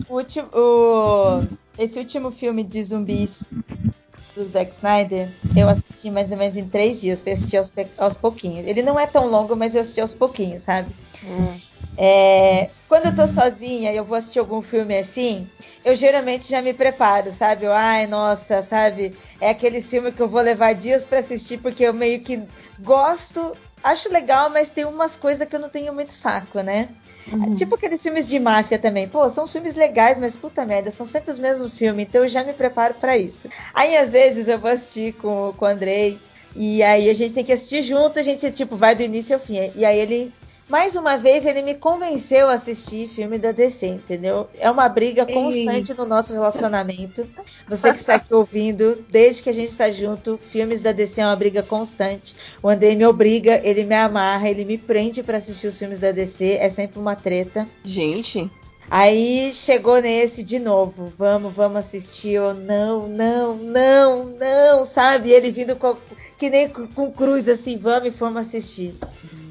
O 0.10 0.15
último, 0.17 0.47
o- 0.53 1.44
esse 1.77 1.97
último 1.97 2.29
filme 2.31 2.63
de 2.63 2.83
zumbis 2.83 3.45
do 4.35 4.47
Zack 4.47 4.76
Snyder, 4.76 5.29
eu 5.56 5.67
assisti 5.69 6.11
mais 6.11 6.31
ou 6.31 6.38
menos 6.38 6.56
em 6.58 6.67
três 6.67 7.01
dias. 7.01 7.24
Eu 7.26 7.33
assisti 7.33 7.58
aos, 7.58 7.72
aos 7.97 8.17
pouquinhos. 8.17 8.67
Ele 8.67 8.81
não 8.81 8.99
é 8.99 9.08
tão 9.08 9.26
longo, 9.27 9.56
mas 9.56 9.74
eu 9.74 9.81
assisti 9.81 10.01
aos 10.01 10.13
pouquinhos, 10.13 10.63
sabe? 10.63 10.90
É, 11.97 12.69
quando 12.88 13.06
eu 13.07 13.15
tô 13.15 13.27
sozinha 13.27 13.91
e 13.91 13.97
eu 13.97 14.03
vou 14.03 14.17
assistir 14.17 14.40
algum 14.40 14.61
filme 14.61 14.97
assim, 14.97 15.47
eu 15.83 15.95
geralmente 15.95 16.49
já 16.49 16.61
me 16.61 16.74
preparo, 16.74 17.31
sabe? 17.31 17.65
Eu, 17.65 17.74
ai, 17.74 18.07
nossa, 18.07 18.61
sabe? 18.61 19.15
É 19.40 19.49
aquele 19.49 19.81
filme 19.81 20.11
que 20.11 20.22
eu 20.22 20.27
vou 20.27 20.41
levar 20.41 20.74
dias 20.74 21.06
pra 21.06 21.19
assistir 21.19 21.57
porque 21.59 21.83
eu 21.83 21.93
meio 21.93 22.22
que 22.22 22.41
gosto, 22.79 23.56
acho 23.83 24.11
legal, 24.11 24.49
mas 24.49 24.69
tem 24.69 24.85
umas 24.85 25.15
coisas 25.15 25.47
que 25.47 25.56
eu 25.56 25.59
não 25.59 25.69
tenho 25.69 25.93
muito 25.93 26.11
saco, 26.11 26.61
né? 26.61 26.90
Tipo 27.56 27.75
aqueles 27.75 28.01
filmes 28.01 28.27
de 28.27 28.40
máfia 28.40 28.79
também. 28.79 29.07
Pô, 29.07 29.29
são 29.29 29.45
filmes 29.47 29.75
legais, 29.75 30.17
mas 30.17 30.35
puta 30.35 30.65
merda, 30.65 30.91
são 30.91 31.06
sempre 31.06 31.31
os 31.31 31.40
mesmos 31.40 31.74
filmes, 31.77 32.07
então 32.07 32.24
eu 32.24 32.29
já 32.29 32.43
me 32.43 32.53
preparo 32.53 32.95
pra 32.95 33.17
isso. 33.17 33.47
Aí 33.74 33.95
às 33.95 34.11
vezes 34.13 34.47
eu 34.47 34.59
vou 34.59 34.69
assistir 34.72 35.13
com, 35.13 35.53
com 35.56 35.65
o 35.65 35.67
Andrei, 35.67 36.19
e 36.56 36.81
aí 36.83 37.09
a 37.09 37.13
gente 37.13 37.33
tem 37.33 37.43
que 37.45 37.53
assistir 37.53 37.83
junto, 37.83 38.19
a 38.19 38.24
gente 38.24 38.51
tipo 38.51 38.75
vai 38.75 38.95
do 38.95 39.03
início 39.03 39.35
ao 39.35 39.41
fim. 39.41 39.72
E 39.75 39.85
aí 39.85 39.99
ele 39.99 40.33
mais 40.72 40.96
uma 40.96 41.18
vez 41.18 41.46
ele 41.46 41.62
me 41.62 41.76
convenceu 41.76 42.48
a 42.48 42.54
assistir 42.54 43.10
filme 43.10 43.38
da 43.38 43.52
DC, 43.52 43.88
entendeu? 43.88 44.48
É 44.58 44.72
uma 44.72 44.88
briga 44.88 45.26
constante 45.26 45.94
no 45.94 46.06
nosso 46.06 46.32
relacionamento. 46.32 47.28
Você 47.68 47.92
que 47.92 48.00
está 48.00 48.16
aqui 48.16 48.34
ouvindo, 48.34 49.04
desde 49.10 49.44
que 49.44 49.50
a 49.50 49.54
gente 49.54 49.68
está 49.68 49.92
junto, 49.92 50.38
filmes 50.38 50.82
da 50.82 50.94
DC 50.94 51.20
é 51.20 51.26
uma 51.26 51.36
briga 51.36 51.62
constante. 51.62 52.38
O 52.64 52.70
Andrei 52.70 52.96
me 52.96 53.06
obriga, 53.06 53.60
ele 53.62 53.84
me 53.84 53.96
amarra, 53.96 54.50
ele 54.50 54.64
me 54.64 54.78
prende 54.78 55.22
para 55.22 55.40
assistir 55.40 55.68
os 55.68 55.78
filmes 55.78 56.00
da 56.00 56.12
DC, 56.14 56.54
é 56.54 56.70
sempre 56.70 57.00
uma 57.00 57.18
treta. 57.18 57.68
Gente. 57.84 58.50
Aí 58.90 59.52
chegou 59.54 60.02
nesse 60.02 60.42
de 60.42 60.58
novo, 60.58 61.12
vamos, 61.18 61.54
vamos 61.54 61.80
assistir, 61.80 62.32
eu 62.32 62.54
não, 62.54 63.10
não, 63.10 63.56
não, 63.58 64.26
não, 64.26 64.86
sabe? 64.86 65.32
Ele 65.32 65.52
vindo 65.52 65.76
com, 65.76 65.98
que 66.38 66.50
nem 66.50 66.70
com, 66.70 66.88
com 66.88 67.12
cruz 67.12 67.50
assim, 67.50 67.78
vamos 67.78 68.08
e 68.08 68.12
fomos 68.12 68.38
assistir. 68.48 68.96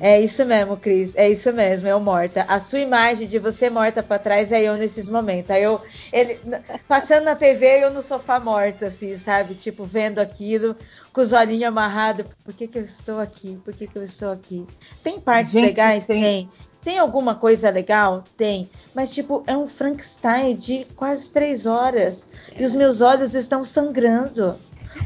É 0.01 0.19
isso 0.21 0.45
mesmo, 0.47 0.77
Cris, 0.79 1.15
é 1.15 1.29
isso 1.29 1.53
mesmo, 1.53 1.87
eu 1.87 2.01
morta. 2.01 2.45
A 2.49 2.59
sua 2.59 2.79
imagem 2.79 3.29
de 3.29 3.39
você 3.39 3.69
morta 3.69 4.03
pra 4.03 4.19
trás 4.19 4.51
é 4.51 4.63
eu 4.63 4.75
nesses 4.77 5.09
momentos. 5.11 5.51
Aí 5.51 5.63
eu, 5.63 5.81
ele, 6.11 6.41
passando 6.89 7.25
na 7.25 7.37
TV, 7.37 7.85
eu 7.85 7.91
no 7.91 8.01
sofá 8.01 8.41
morta, 8.41 8.87
assim, 8.87 9.15
sabe? 9.17 9.55
Tipo, 9.55 9.85
vendo 9.85 10.19
aquilo, 10.19 10.75
com 11.13 11.21
os 11.21 11.33
olhinhos 11.35 11.65
amarrados. 11.65 12.25
Por 12.43 12.55
que, 12.55 12.67
que 12.67 12.79
eu 12.79 12.83
estou 12.83 13.21
aqui? 13.21 13.61
Por 13.65 13.75
que, 13.75 13.87
que 13.87 13.99
eu 13.99 14.03
estou 14.03 14.33
aqui? 14.33 14.65
Tem 15.03 15.21
partes 15.21 15.53
Gente, 15.53 15.67
legais? 15.67 16.07
tem- 16.07 16.23
Tem. 16.23 16.51
Tem 16.83 16.99
alguma 16.99 17.35
coisa 17.35 17.69
legal? 17.69 18.25
Tem. 18.39 18.71
Mas, 18.95 19.13
tipo, 19.13 19.45
é 19.47 19.55
um 19.55 19.67
Frankenstein 19.67 20.57
de 20.57 20.87
quase 20.97 21.31
três 21.31 21.67
horas. 21.67 22.27
E 22.59 22.65
os 22.65 22.75
meus 22.75 23.03
olhos 23.03 23.35
estão 23.35 23.63
sangrando. 23.63 24.57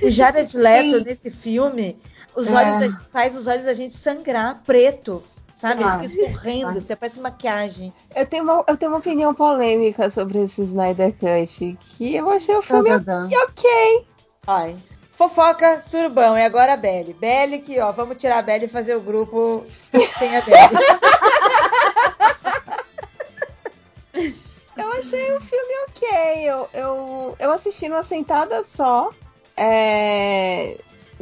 O 0.01 0.09
Jared 0.09 0.55
Leto, 0.57 1.05
nesse 1.05 1.33
filme, 1.33 1.99
os 2.34 2.49
É. 2.49 2.54
olhos 2.54 2.81
da- 2.94 3.00
faz 3.12 3.36
os 3.36 3.47
olhos 3.47 3.65
da 3.65 3.72
gente 3.72 3.94
sangrar 3.94 4.60
preto. 4.65 5.22
Sabe? 5.54 5.84
Ah. 5.84 6.00
Fica 6.00 6.24
escorrendo, 6.24 6.81
você 6.81 6.97
parece 6.97 7.20
maquiagem. 7.20 7.92
Eu 8.15 8.26
tenho, 8.26 8.42
uma, 8.42 8.65
eu 8.67 8.76
tenho 8.76 8.90
uma 8.90 8.99
opinião 8.99 9.33
polêmica 9.33 10.10
sobre 10.10 10.42
esse 10.42 10.62
Snyder 10.62 11.12
Cut, 11.12 11.78
que 11.97 12.17
eu 12.17 12.28
achei 12.28 12.56
o 12.56 12.62
filme 12.62 12.88
Tadadã. 12.90 13.28
ok. 13.28 14.06
Ai. 14.49 14.76
Fofoca, 15.12 15.81
surubão. 15.81 16.36
E 16.36 16.42
agora 16.44 16.72
a 16.72 16.76
Belly. 16.76 17.12
Belly 17.12 17.60
que, 17.60 17.78
ó, 17.81 17.92
vamos 17.92 18.17
tirar 18.17 18.38
a 18.38 18.42
Belly 18.42 18.65
e 18.65 18.68
fazer 18.68 18.97
o 18.97 19.00
grupo 19.00 19.62
sem 20.18 20.36
a 20.36 20.40
Belly. 20.40 20.74
Eu 24.76 24.90
achei 24.92 25.33
o 25.33 25.40
filme 25.40 25.74
ok. 25.88 26.50
Eu, 26.50 26.68
eu, 26.72 27.36
eu 27.38 27.52
assisti 27.52 27.88
numa 27.88 28.02
sentada 28.02 28.62
só. 28.65 29.10
É, 29.56 30.76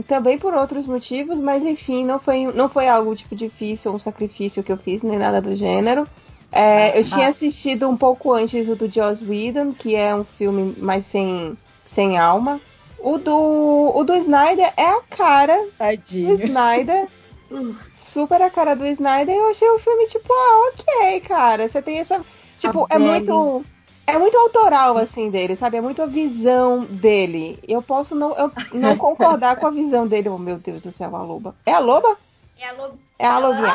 Também 0.06 0.38
por 0.38 0.54
outros 0.54 0.86
motivos, 0.86 1.38
mas 1.38 1.62
enfim, 1.64 2.04
não 2.04 2.18
foi, 2.18 2.46
não 2.46 2.68
foi 2.68 2.88
algo 2.88 3.14
tipo 3.14 3.36
difícil, 3.36 3.92
um 3.92 3.98
sacrifício 3.98 4.62
que 4.62 4.72
eu 4.72 4.76
fiz, 4.76 5.02
nem 5.02 5.18
nada 5.18 5.40
do 5.40 5.54
gênero. 5.54 6.06
É, 6.50 6.98
eu 6.98 7.04
tinha 7.04 7.28
assistido 7.28 7.88
um 7.88 7.96
pouco 7.96 8.32
antes 8.32 8.68
o 8.68 8.76
do 8.76 8.86
Joss 8.86 9.24
Whedon, 9.24 9.72
que 9.72 9.94
é 9.96 10.14
um 10.14 10.22
filme 10.22 10.74
mais 10.78 11.06
sem, 11.06 11.56
sem 11.86 12.18
alma. 12.18 12.60
O 12.98 13.16
do, 13.16 13.92
o 13.94 14.04
do 14.04 14.14
Snyder 14.14 14.72
é 14.76 14.86
a 14.86 15.00
cara 15.02 15.56
do 15.56 15.72
Tadinho. 15.72 16.34
Snyder. 16.34 17.08
Super 17.92 18.42
a 18.42 18.50
cara 18.50 18.74
do 18.76 18.86
Snyder. 18.86 19.34
Eu 19.34 19.50
achei 19.50 19.68
o 19.68 19.78
filme, 19.78 20.06
tipo, 20.06 20.32
ah, 20.32 20.70
ok, 20.70 21.20
cara. 21.20 21.68
Você 21.68 21.82
tem 21.82 21.98
essa. 21.98 22.24
Tipo, 22.58 22.86
A 22.88 22.94
é 22.94 22.98
Belly. 22.98 23.10
muito. 23.10 23.64
É 24.06 24.18
muito 24.18 24.36
autoral, 24.36 24.98
assim, 24.98 25.30
dele, 25.30 25.54
sabe? 25.54 25.76
É 25.76 25.80
muito 25.80 26.02
a 26.02 26.06
visão 26.06 26.84
dele. 26.84 27.58
Eu 27.66 27.80
posso 27.80 28.14
não, 28.14 28.36
eu 28.36 28.52
não 28.72 28.96
concordar 28.96 29.56
com 29.56 29.66
a 29.66 29.70
visão 29.70 30.06
dele. 30.06 30.28
Oh, 30.28 30.38
meu 30.38 30.58
Deus 30.58 30.82
do 30.82 30.90
céu, 30.90 31.14
a 31.14 31.22
loba. 31.22 31.54
É 31.64 31.72
a 31.72 31.78
loba? 31.78 32.16
É 32.58 32.66
a 32.66 32.72
Lobo. 32.72 32.98
É 33.18 33.26
a 33.26 33.38
lobinha. 33.38 33.72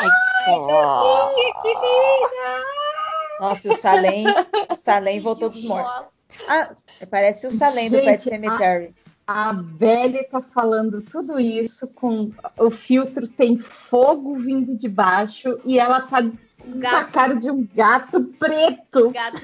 Nossa, 3.40 3.70
o 3.70 3.76
Salem, 3.76 4.26
o 4.70 4.76
Salem 4.76 5.20
voltou 5.20 5.50
dos 5.50 5.64
mortos. 5.64 6.10
Ah, 6.48 6.74
parece 7.10 7.48
o 7.48 7.52
Salem 7.52 7.90
do 7.90 7.98
Gente, 7.98 8.06
Pet 8.06 8.24
Cemetery. 8.24 8.96
A 9.26 9.52
Belly 9.54 10.24
tá 10.26 10.42
falando 10.42 11.02
tudo 11.02 11.40
isso 11.40 11.88
com 11.90 12.32
o 12.58 12.72
filtro 12.72 13.28
tem 13.28 13.58
fogo 13.58 14.36
vindo 14.36 14.78
de 14.78 14.88
baixo 14.88 15.60
e 15.66 15.78
ela 15.78 16.02
tá 16.02 16.22
com 16.22 16.96
a 16.96 17.04
cara 17.04 17.36
de 17.36 17.52
um 17.52 17.68
gato 17.76 18.24
preto. 18.40 19.12
Gato. 19.12 19.42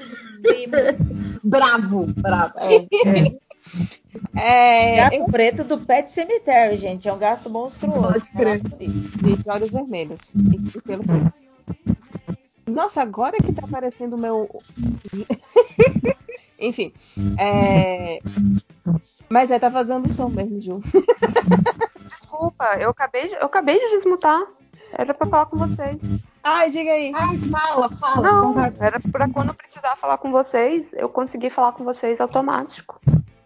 Bravo, 1.42 2.06
bravo. 2.16 2.54
É, 2.58 2.76
é. 3.08 3.38
É, 4.36 4.96
Gato 4.96 5.14
eu- 5.16 5.24
preto 5.26 5.64
do 5.64 5.78
Pet 5.78 6.10
Cemetery, 6.10 6.76
gente. 6.76 7.08
É 7.08 7.12
um 7.12 7.18
gato 7.18 7.48
monstruoso. 7.50 8.02
Pode 8.02 8.30
crer. 8.30 8.60
de, 8.60 9.36
de 9.36 9.50
olhos 9.50 9.72
vermelhos. 9.72 10.34
E, 10.34 10.78
e 10.78 10.80
pelo. 10.82 11.02
Nossa, 12.66 13.02
agora 13.02 13.36
que 13.36 13.52
tá 13.52 13.62
aparecendo 13.64 14.14
o 14.14 14.18
meu. 14.18 14.48
Enfim. 16.58 16.92
É... 17.38 18.20
Mas 19.28 19.50
é, 19.50 19.58
tá 19.58 19.70
fazendo 19.70 20.12
som 20.12 20.28
mesmo, 20.28 20.60
Ju. 20.60 20.80
Desculpa, 22.20 22.76
eu 22.78 22.90
acabei, 22.90 23.28
de, 23.28 23.34
eu 23.34 23.46
acabei 23.46 23.78
de 23.78 23.96
desmutar. 23.96 24.42
Era 24.92 25.12
pra 25.12 25.26
falar 25.26 25.46
com 25.46 25.58
vocês. 25.58 25.98
Ai, 26.44 26.70
diga 26.70 26.90
aí. 26.92 27.10
Ai, 27.14 27.38
fala, 27.50 27.88
fala. 27.88 28.22
Não, 28.32 28.52
conversa. 28.52 28.84
era 28.84 29.00
pra 29.00 29.28
quando 29.30 29.48
eu 29.48 29.54
precisar 29.54 29.96
falar 29.96 30.18
com 30.18 30.30
vocês, 30.30 30.84
eu 30.92 31.08
conseguir 31.08 31.50
falar 31.50 31.72
com 31.72 31.84
vocês 31.84 32.20
automático. 32.20 33.00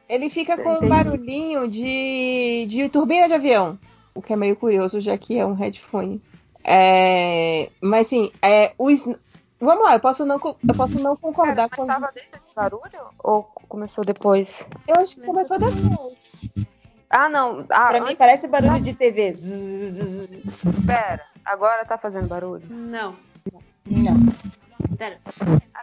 Ele 0.09 0.29
fica 0.29 0.57
com 0.57 0.85
um 0.85 0.89
barulhinho 0.89 1.69
de, 1.69 2.67
de 2.69 2.89
turbina 2.89 3.29
de 3.29 3.35
avião. 3.35 3.79
O 4.15 4.21
que 4.23 4.33
é 4.33 4.37
meio 4.37 4.57
curioso, 4.57 4.99
já 5.01 5.17
que 5.17 5.39
é 5.39 5.47
um 5.47 5.53
headphone. 5.55 6.21
É, 6.65 7.71
mas 7.81 8.09
sim, 8.09 8.33
é, 8.43 8.73
o 8.77 8.91
Sn- 8.91 9.17
vamos 9.61 9.85
lá, 9.85 9.95
eu 9.95 10.01
posso 10.01 10.25
não, 10.27 10.37
eu 10.37 10.75
posso 10.75 10.99
não 10.99 11.17
concordar 11.17 11.69
com. 11.71 11.87
Tava 11.87 12.11
desde 12.13 12.35
esse 12.37 12.53
barulho? 12.55 12.83
Ou 13.23 13.45
começou 13.69 14.05
depois? 14.05 14.67
Eu 14.89 14.97
acho 14.97 15.17
que 15.17 15.23
começou 15.27 15.59
depois. 15.59 16.17
Ah, 17.11 17.29
não. 17.29 17.65
Ah, 17.71 17.89
Pra 17.89 18.01
mim 18.01 18.17
parece 18.17 18.49
barulho 18.49 18.81
de 18.81 18.93
TV. 18.95 19.33
Zzz, 19.33 19.95
zzz. 19.95 20.43
Pera, 20.87 21.23
agora 21.49 21.85
tá 21.85 21.99
fazendo 21.99 22.29
barulho? 22.29 22.63
Não. 22.69 23.17
Não. 23.87 24.17
Pera. 24.97 25.19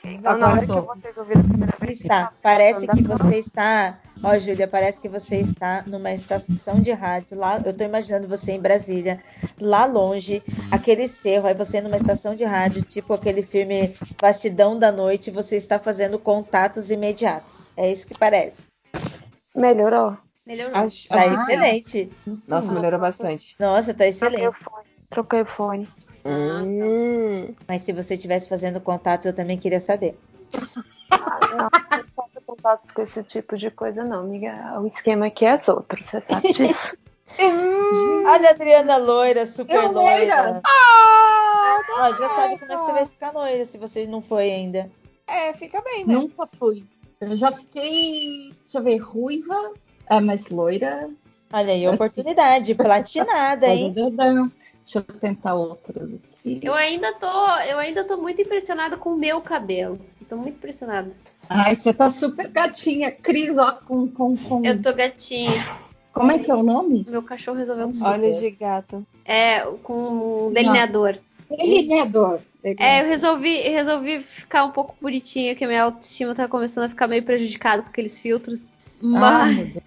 Então, 0.04 0.38
na 0.38 0.48
hora 0.52 0.62
que 0.62 0.68
vocês 0.68 1.18
ouviram 1.18 1.42
a 1.42 1.44
primeira 1.44 1.78
vez, 1.80 2.02
Está. 2.02 2.32
Parece 2.42 2.88
que 2.88 3.02
você 3.04 3.38
está. 3.40 4.00
Ó, 4.24 4.38
Júlia, 4.38 4.68
parece 4.68 5.00
que 5.02 5.10
você 5.10 5.38
está 5.38 5.84
numa 5.88 6.12
estação 6.12 6.80
de 6.80 6.92
rádio. 6.92 7.38
Lá, 7.38 7.60
eu 7.66 7.76
tô 7.76 7.84
imaginando 7.84 8.28
você 8.28 8.52
em 8.52 8.62
Brasília, 8.62 9.20
lá 9.60 9.86
longe, 9.86 10.44
aquele 10.72 11.08
cerro, 11.08 11.48
aí 11.48 11.54
você 11.54 11.82
numa 11.82 11.98
estação 11.98 12.36
de 12.36 12.44
rádio, 12.44 12.82
tipo 12.84 13.14
aquele 13.14 13.42
filme 13.42 13.96
Bastidão 14.22 14.78
da 14.78 14.92
Noite, 14.92 15.32
você 15.32 15.56
está 15.56 15.80
fazendo 15.80 16.20
contatos 16.20 16.92
imediatos. 16.92 17.68
É 17.76 17.92
isso 17.92 18.06
que 18.08 18.18
parece. 18.18 18.68
Melhorou? 19.56 20.18
Melhorou. 20.46 20.76
Acho- 20.76 21.08
Tá 21.10 21.16
acho- 21.20 21.34
excelente. 21.34 22.12
Nossa, 22.48 22.72
melhorou 22.72 23.00
bastante. 23.00 23.56
Nossa, 23.60 23.94
tá 23.94 24.06
excelente. 24.06 24.56
Troquei 25.10 25.42
o 25.42 25.46
fone. 25.46 25.88
Hum. 26.26 27.54
Mas 27.68 27.84
se 27.84 27.94
você 27.94 28.16
estivesse 28.16 28.50
fazendo 28.50 28.82
contatos, 28.82 29.26
eu 29.26 29.36
também 29.36 29.58
queria 29.58 29.80
saber. 29.80 30.18
Não, 31.12 31.70
não 31.98 32.04
faço 32.16 32.42
contato 32.46 32.94
com 32.94 33.02
esse 33.02 33.24
tipo 33.24 33.56
de 33.58 33.70
coisa, 33.72 34.04
não, 34.04 34.22
amiga. 34.22 34.80
O 34.82 34.88
esquema 34.88 35.28
aqui 35.28 35.46
é 35.46 35.54
outro, 35.68 36.04
você 36.04 36.22
sabe 36.28 36.54
disso. 36.54 36.98
Olha 38.28 38.50
a 38.50 38.52
Adriana 38.52 38.98
loira, 38.98 39.46
super 39.46 39.76
Eu 39.76 39.92
loira. 39.92 40.42
loira. 40.44 40.62
Ah, 40.64 41.82
Ó, 41.98 42.14
já 42.14 42.30
sabe 42.30 42.58
como 42.60 42.72
é 42.72 42.78
que 42.78 42.84
você 42.84 42.92
vai 42.94 43.06
ficar 43.06 43.32
loira 43.32 43.66
se 43.66 43.78
você 43.78 44.06
não 44.06 44.22
foi 44.22 44.52
ainda. 44.52 44.90
É, 45.28 45.54
fica 45.54 45.82
bem, 45.82 46.06
né? 46.06 46.14
Nunca 46.14 46.48
fui. 46.58 46.84
Eu 47.20 47.36
já 47.36 47.52
fiquei, 47.52 48.54
deixa 48.64 48.78
eu 48.80 48.84
ver, 48.84 48.98
ruiva, 48.98 49.74
é, 50.08 50.20
mas 50.20 50.48
loira. 50.50 51.10
Olha 51.52 51.74
aí, 51.74 51.86
Assim. 51.86 51.96
oportunidade, 51.96 52.76
platinada, 52.76 53.68
hein? 53.68 53.94
Deixa 54.86 55.00
eu 55.00 55.20
tentar 55.20 55.56
outras 55.56 56.10
aqui. 56.14 56.60
Eu 56.62 56.74
ainda 56.74 57.12
tô, 57.14 57.28
eu 57.70 57.80
ainda 57.80 58.04
tô 58.04 58.18
muito 58.18 58.42
impressionada 58.42 58.98
com 58.98 59.14
o 59.14 59.18
meu 59.18 59.42
cabelo. 59.42 60.00
Tô 60.30 60.38
muito 60.38 60.56
impressionada. 60.56 61.12
Ai, 61.50 61.76
você 61.76 61.94
tá 61.94 62.10
super 62.10 62.48
gatinha. 62.48 63.12
Cris, 63.12 63.58
ó, 63.58 63.72
com, 63.74 64.08
com, 64.08 64.38
com... 64.38 64.66
Eu 64.66 64.82
tô 64.82 64.94
gatinha. 64.94 65.52
Como 66.14 66.32
é 66.32 66.40
que 66.40 66.50
é 66.50 66.56
o 66.56 66.64
nome? 66.64 67.06
Meu 67.10 67.22
cachorro 67.22 67.58
resolveu 67.58 67.92
Olhos 68.04 68.40
de 68.40 68.50
gato. 68.52 69.06
É, 69.26 69.62
com 69.84 70.48
um 70.48 70.54
delineador. 70.54 71.18
Delineador. 71.50 72.40
É, 72.64 73.02
eu 73.02 73.06
resolvi, 73.06 73.68
eu 73.68 73.74
resolvi 73.74 74.22
ficar 74.22 74.64
um 74.64 74.72
pouco 74.72 74.96
bonitinha, 75.00 75.54
porque 75.54 75.68
minha 75.68 75.84
autoestima 75.84 76.34
tá 76.34 76.48
começando 76.48 76.86
a 76.86 76.90
ficar 76.90 77.08
meio 77.08 77.22
prejudicada 77.24 77.84
com 77.84 77.90
aqueles 77.90 78.20
filtros. 78.20 78.62
Ah, 79.04 79.08
Mas, 79.08 79.56
meu 79.56 79.66
Deus. 79.66 79.84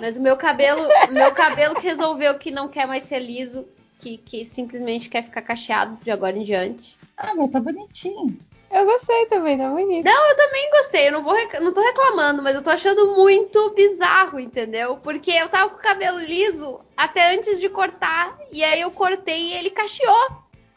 Mas 0.00 0.16
o 0.16 0.20
meu 0.20 0.36
cabelo, 0.36 0.82
o 1.08 1.12
meu 1.12 1.32
cabelo 1.32 1.74
que 1.74 1.82
resolveu 1.86 2.38
que 2.38 2.50
não 2.50 2.68
quer 2.68 2.86
mais 2.86 3.04
ser 3.04 3.18
liso, 3.20 3.66
que, 3.98 4.18
que 4.18 4.44
simplesmente 4.44 5.08
quer 5.08 5.22
ficar 5.24 5.42
cacheado 5.42 5.96
de 6.02 6.10
agora 6.10 6.36
em 6.36 6.44
diante. 6.44 6.98
Ah, 7.16 7.32
mas 7.34 7.50
tá 7.50 7.60
bonitinho. 7.60 8.36
Eu 8.70 8.84
gostei 8.84 9.26
também, 9.26 9.56
tá 9.56 9.68
bonito. 9.68 10.04
Não, 10.04 10.28
eu 10.28 10.36
também 10.36 10.70
gostei, 10.72 11.08
eu 11.08 11.12
não, 11.12 11.22
vou 11.22 11.32
rec- 11.34 11.60
não 11.60 11.72
tô 11.72 11.80
reclamando, 11.80 12.42
mas 12.42 12.54
eu 12.54 12.62
tô 12.62 12.70
achando 12.70 13.14
muito 13.14 13.70
bizarro, 13.70 14.40
entendeu? 14.40 14.96
Porque 14.96 15.30
eu 15.30 15.48
tava 15.48 15.70
com 15.70 15.76
o 15.76 15.82
cabelo 15.82 16.18
liso 16.18 16.80
até 16.96 17.34
antes 17.34 17.60
de 17.60 17.68
cortar, 17.68 18.36
e 18.50 18.64
aí 18.64 18.80
eu 18.80 18.90
cortei 18.90 19.40
e 19.40 19.52
ele 19.54 19.70
cacheou. 19.70 20.46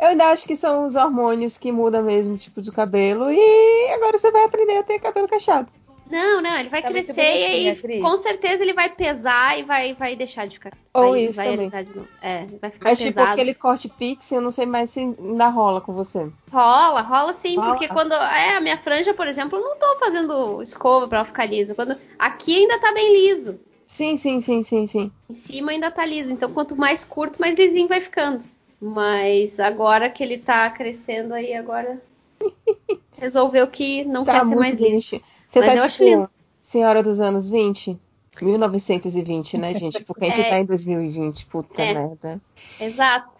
Eu 0.00 0.08
ainda 0.10 0.26
acho 0.26 0.46
que 0.46 0.54
são 0.54 0.86
os 0.86 0.94
hormônios 0.94 1.58
que 1.58 1.72
mudam 1.72 2.04
mesmo 2.04 2.34
o 2.34 2.38
tipo 2.38 2.60
do 2.60 2.70
cabelo. 2.70 3.32
E 3.32 3.88
agora 3.92 4.16
você 4.16 4.30
vai 4.30 4.44
aprender 4.44 4.76
a 4.76 4.82
ter 4.84 5.00
cabelo 5.00 5.26
cacheado. 5.26 5.68
Não, 6.10 6.40
não, 6.40 6.58
ele 6.58 6.68
vai 6.68 6.82
Tá 6.82 6.88
crescer 6.88 7.20
e 7.20 7.68
aí 7.70 8.00
com 8.00 8.16
certeza 8.16 8.62
ele 8.62 8.72
vai 8.72 8.88
pesar 8.88 9.58
e 9.58 9.62
vai, 9.62 9.94
vai 9.94 10.16
deixar 10.16 10.46
de 10.46 10.54
ficar. 10.54 10.72
Ou 10.94 11.10
vai, 11.10 11.20
isso 11.24 11.36
vai 11.36 11.46
também. 11.46 11.60
alisar 11.60 11.84
de 11.84 11.94
novo. 11.96 12.08
É, 12.22 12.46
vai 12.60 12.70
ficar 12.70 12.88
Mas 12.88 12.98
tipo 12.98 13.14
pesado. 13.14 13.32
aquele 13.32 13.54
corte 13.54 13.88
pixie, 13.88 14.34
eu 14.34 14.40
não 14.40 14.50
sei 14.50 14.66
mais 14.66 14.90
se 14.90 15.00
ainda 15.00 15.48
rola 15.48 15.80
com 15.80 15.92
você. 15.92 16.30
Rola, 16.50 17.00
rola 17.02 17.32
sim, 17.32 17.56
Rola. 17.56 17.68
porque 17.70 17.88
quando. 17.88 18.12
É, 18.14 18.56
a 18.56 18.60
minha 18.60 18.76
franja, 18.78 19.12
por 19.12 19.26
exemplo, 19.26 19.58
eu 19.58 19.62
não 19.62 19.78
tô 19.78 19.96
fazendo 19.98 20.62
escova 20.62 21.06
pra 21.08 21.18
ela 21.18 21.24
ficar 21.24 21.46
lisa. 21.46 21.74
Quando, 21.74 21.96
aqui 22.18 22.56
ainda 22.56 22.78
tá 22.80 22.92
bem 22.92 23.12
liso. 23.12 23.58
Sim, 23.86 24.16
sim, 24.18 24.40
sim, 24.40 24.64
sim, 24.64 24.86
sim. 24.86 25.12
Em 25.30 25.32
cima 25.32 25.72
ainda 25.72 25.90
tá 25.90 26.04
liso. 26.04 26.32
Então, 26.32 26.52
quanto 26.52 26.76
mais 26.76 27.04
curto, 27.04 27.40
mais 27.40 27.56
lisinho 27.58 27.88
vai 27.88 28.00
ficando. 28.00 28.42
Mas 28.80 29.58
agora 29.58 30.08
que 30.10 30.22
ele 30.22 30.38
tá 30.38 30.68
crescendo 30.70 31.34
aí, 31.34 31.54
agora. 31.54 32.00
Resolveu 33.18 33.66
que 33.66 34.04
não 34.04 34.24
Tá 34.24 34.40
quer 34.40 34.46
ser 34.46 34.54
mais 34.56 34.80
liso. 34.80 35.20
Você 35.48 35.60
Mas 35.60 35.68
eu 35.70 35.76
tá 35.76 35.84
acho 35.84 36.04
lindo. 36.04 36.22
tipo 36.22 36.32
senhora 36.62 37.02
dos 37.02 37.20
anos 37.20 37.48
20? 37.50 37.98
1920, 38.40 39.58
né, 39.58 39.74
gente? 39.78 40.04
Porque 40.04 40.24
a 40.26 40.28
gente 40.30 40.46
É. 40.46 40.50
tá 40.50 40.58
em 40.58 40.64
2020, 40.64 41.46
puta 41.46 41.82
É. 41.82 41.94
merda. 41.94 42.40
Exato. 42.80 43.30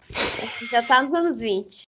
Já 0.69 0.81
tá 0.83 1.01
nos 1.03 1.13
anos 1.13 1.39
20. 1.39 1.87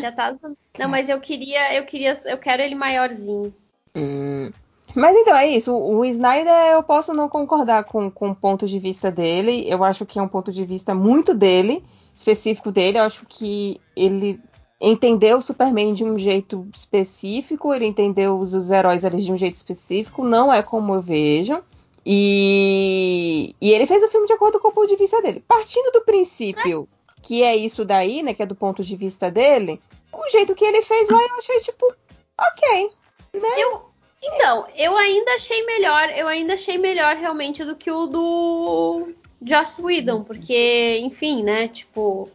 Já 0.00 0.12
tá 0.12 0.32
nos 0.32 0.44
anos... 0.44 0.56
Não, 0.78 0.88
mas 0.88 1.08
eu 1.08 1.20
queria, 1.20 1.74
eu 1.74 1.84
queria, 1.84 2.18
eu 2.26 2.38
quero 2.38 2.62
ele 2.62 2.74
maiorzinho. 2.74 3.52
Hum. 3.94 4.50
Mas 4.94 5.16
então 5.16 5.34
é 5.34 5.46
isso. 5.48 5.72
O 5.72 5.98
o 6.00 6.04
Snyder 6.04 6.52
eu 6.72 6.82
posso 6.82 7.14
não 7.14 7.28
concordar 7.28 7.84
com, 7.84 8.10
com 8.10 8.30
o 8.30 8.34
ponto 8.34 8.66
de 8.66 8.78
vista 8.78 9.10
dele. 9.10 9.64
Eu 9.68 9.82
acho 9.82 10.04
que 10.04 10.18
é 10.18 10.22
um 10.22 10.28
ponto 10.28 10.52
de 10.52 10.64
vista 10.64 10.94
muito 10.94 11.32
dele, 11.34 11.82
específico 12.14 12.70
dele. 12.70 12.98
Eu 12.98 13.04
acho 13.04 13.24
que 13.26 13.80
ele 13.96 14.38
entendeu 14.82 15.38
o 15.38 15.42
Superman 15.42 15.94
de 15.94 16.04
um 16.04 16.18
jeito 16.18 16.66
específico, 16.74 17.72
ele 17.72 17.86
entendeu 17.86 18.38
os, 18.38 18.52
os 18.52 18.70
heróis 18.70 19.04
ali 19.04 19.22
de 19.22 19.32
um 19.32 19.38
jeito 19.38 19.54
específico. 19.54 20.24
Não 20.24 20.52
é 20.52 20.62
como 20.62 20.94
eu 20.94 21.00
vejo. 21.00 21.62
E, 22.04 23.54
e 23.60 23.70
ele 23.70 23.86
fez 23.86 24.02
o 24.02 24.08
filme 24.08 24.26
de 24.26 24.32
acordo 24.32 24.58
com 24.58 24.68
o 24.68 24.72
ponto 24.72 24.88
de 24.88 24.96
vista 24.96 25.22
dele. 25.22 25.42
Partindo 25.46 25.92
do 25.92 26.02
princípio 26.02 26.88
que 27.22 27.44
é 27.44 27.56
isso 27.56 27.84
daí, 27.84 28.22
né? 28.22 28.34
Que 28.34 28.42
é 28.42 28.46
do 28.46 28.56
ponto 28.56 28.82
de 28.82 28.96
vista 28.96 29.30
dele, 29.30 29.80
o 30.12 30.28
jeito 30.28 30.54
que 30.54 30.64
ele 30.64 30.82
fez 30.82 31.08
lá 31.08 31.22
eu 31.22 31.36
achei 31.36 31.60
tipo, 31.60 31.94
ok. 32.38 32.90
Eu, 33.32 33.92
então, 34.22 34.66
eu 34.76 34.96
ainda 34.96 35.34
achei 35.34 35.64
melhor, 35.64 36.10
eu 36.10 36.26
ainda 36.26 36.54
achei 36.54 36.76
melhor 36.76 37.16
realmente 37.16 37.64
do 37.64 37.76
que 37.76 37.90
o 37.90 38.06
do 38.06 39.08
Joss 39.44 39.80
Whedon, 39.80 40.22
porque, 40.22 41.00
enfim, 41.02 41.42
né, 41.42 41.68
tipo, 41.68 42.28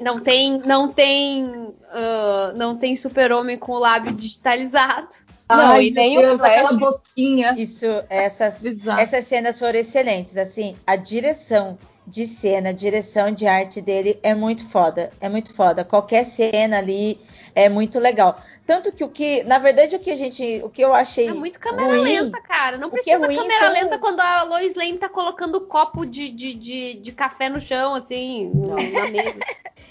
não 0.00 0.18
tem, 0.18 0.58
não 0.60 0.88
tem, 0.88 1.74
ah, 1.90 2.52
não 2.56 2.76
tem 2.76 2.96
super-homem 2.96 3.58
com 3.58 3.72
o 3.72 3.78
lábio 3.78 4.12
digitalizado. 4.12 5.08
Não, 5.48 5.58
Ai, 5.58 5.86
e 5.86 5.90
nem 5.90 6.18
o 6.18 6.36
Flash. 6.36 6.76
boquinha. 6.76 7.54
Isso, 7.56 7.86
essas, 8.10 8.62
essas 8.98 9.26
cenas 9.26 9.58
foram 9.58 9.78
excelentes. 9.78 10.36
Assim, 10.36 10.76
a 10.86 10.94
direção 10.94 11.78
de 12.06 12.26
cena, 12.26 12.70
a 12.70 12.72
direção 12.72 13.30
de 13.32 13.46
arte 13.46 13.80
dele 13.80 14.18
é 14.22 14.34
muito 14.34 14.66
foda. 14.66 15.10
É 15.18 15.28
muito 15.28 15.54
foda. 15.54 15.84
Qualquer 15.84 16.24
cena 16.24 16.78
ali 16.78 17.18
é 17.64 17.68
muito 17.68 17.98
legal. 17.98 18.40
Tanto 18.66 18.92
que 18.92 19.02
o 19.02 19.08
que, 19.08 19.42
na 19.44 19.58
verdade, 19.58 19.96
o 19.96 19.98
que 19.98 20.10
a 20.10 20.16
gente, 20.16 20.60
o 20.62 20.68
que 20.70 20.82
eu 20.82 20.94
achei 20.94 21.28
É 21.28 21.32
muito 21.32 21.58
câmera 21.58 21.88
ruim, 21.88 22.02
lenta, 22.02 22.40
cara. 22.40 22.76
Não 22.76 22.88
que 22.90 22.96
precisa 22.96 23.16
é 23.16 23.26
ruim 23.26 23.36
câmera 23.36 23.60
são- 23.60 23.72
lenta 23.72 23.98
quando 23.98 24.20
a 24.20 24.42
Lois 24.44 24.74
Lane 24.74 24.98
tá 24.98 25.08
colocando 25.08 25.60
copo 25.66 26.04
de, 26.04 26.28
de, 26.30 26.54
de, 26.54 26.94
de 26.94 27.12
café 27.12 27.48
no 27.48 27.60
chão, 27.60 27.94
assim, 27.94 28.50
na 28.54 29.08
mesa. 29.08 29.38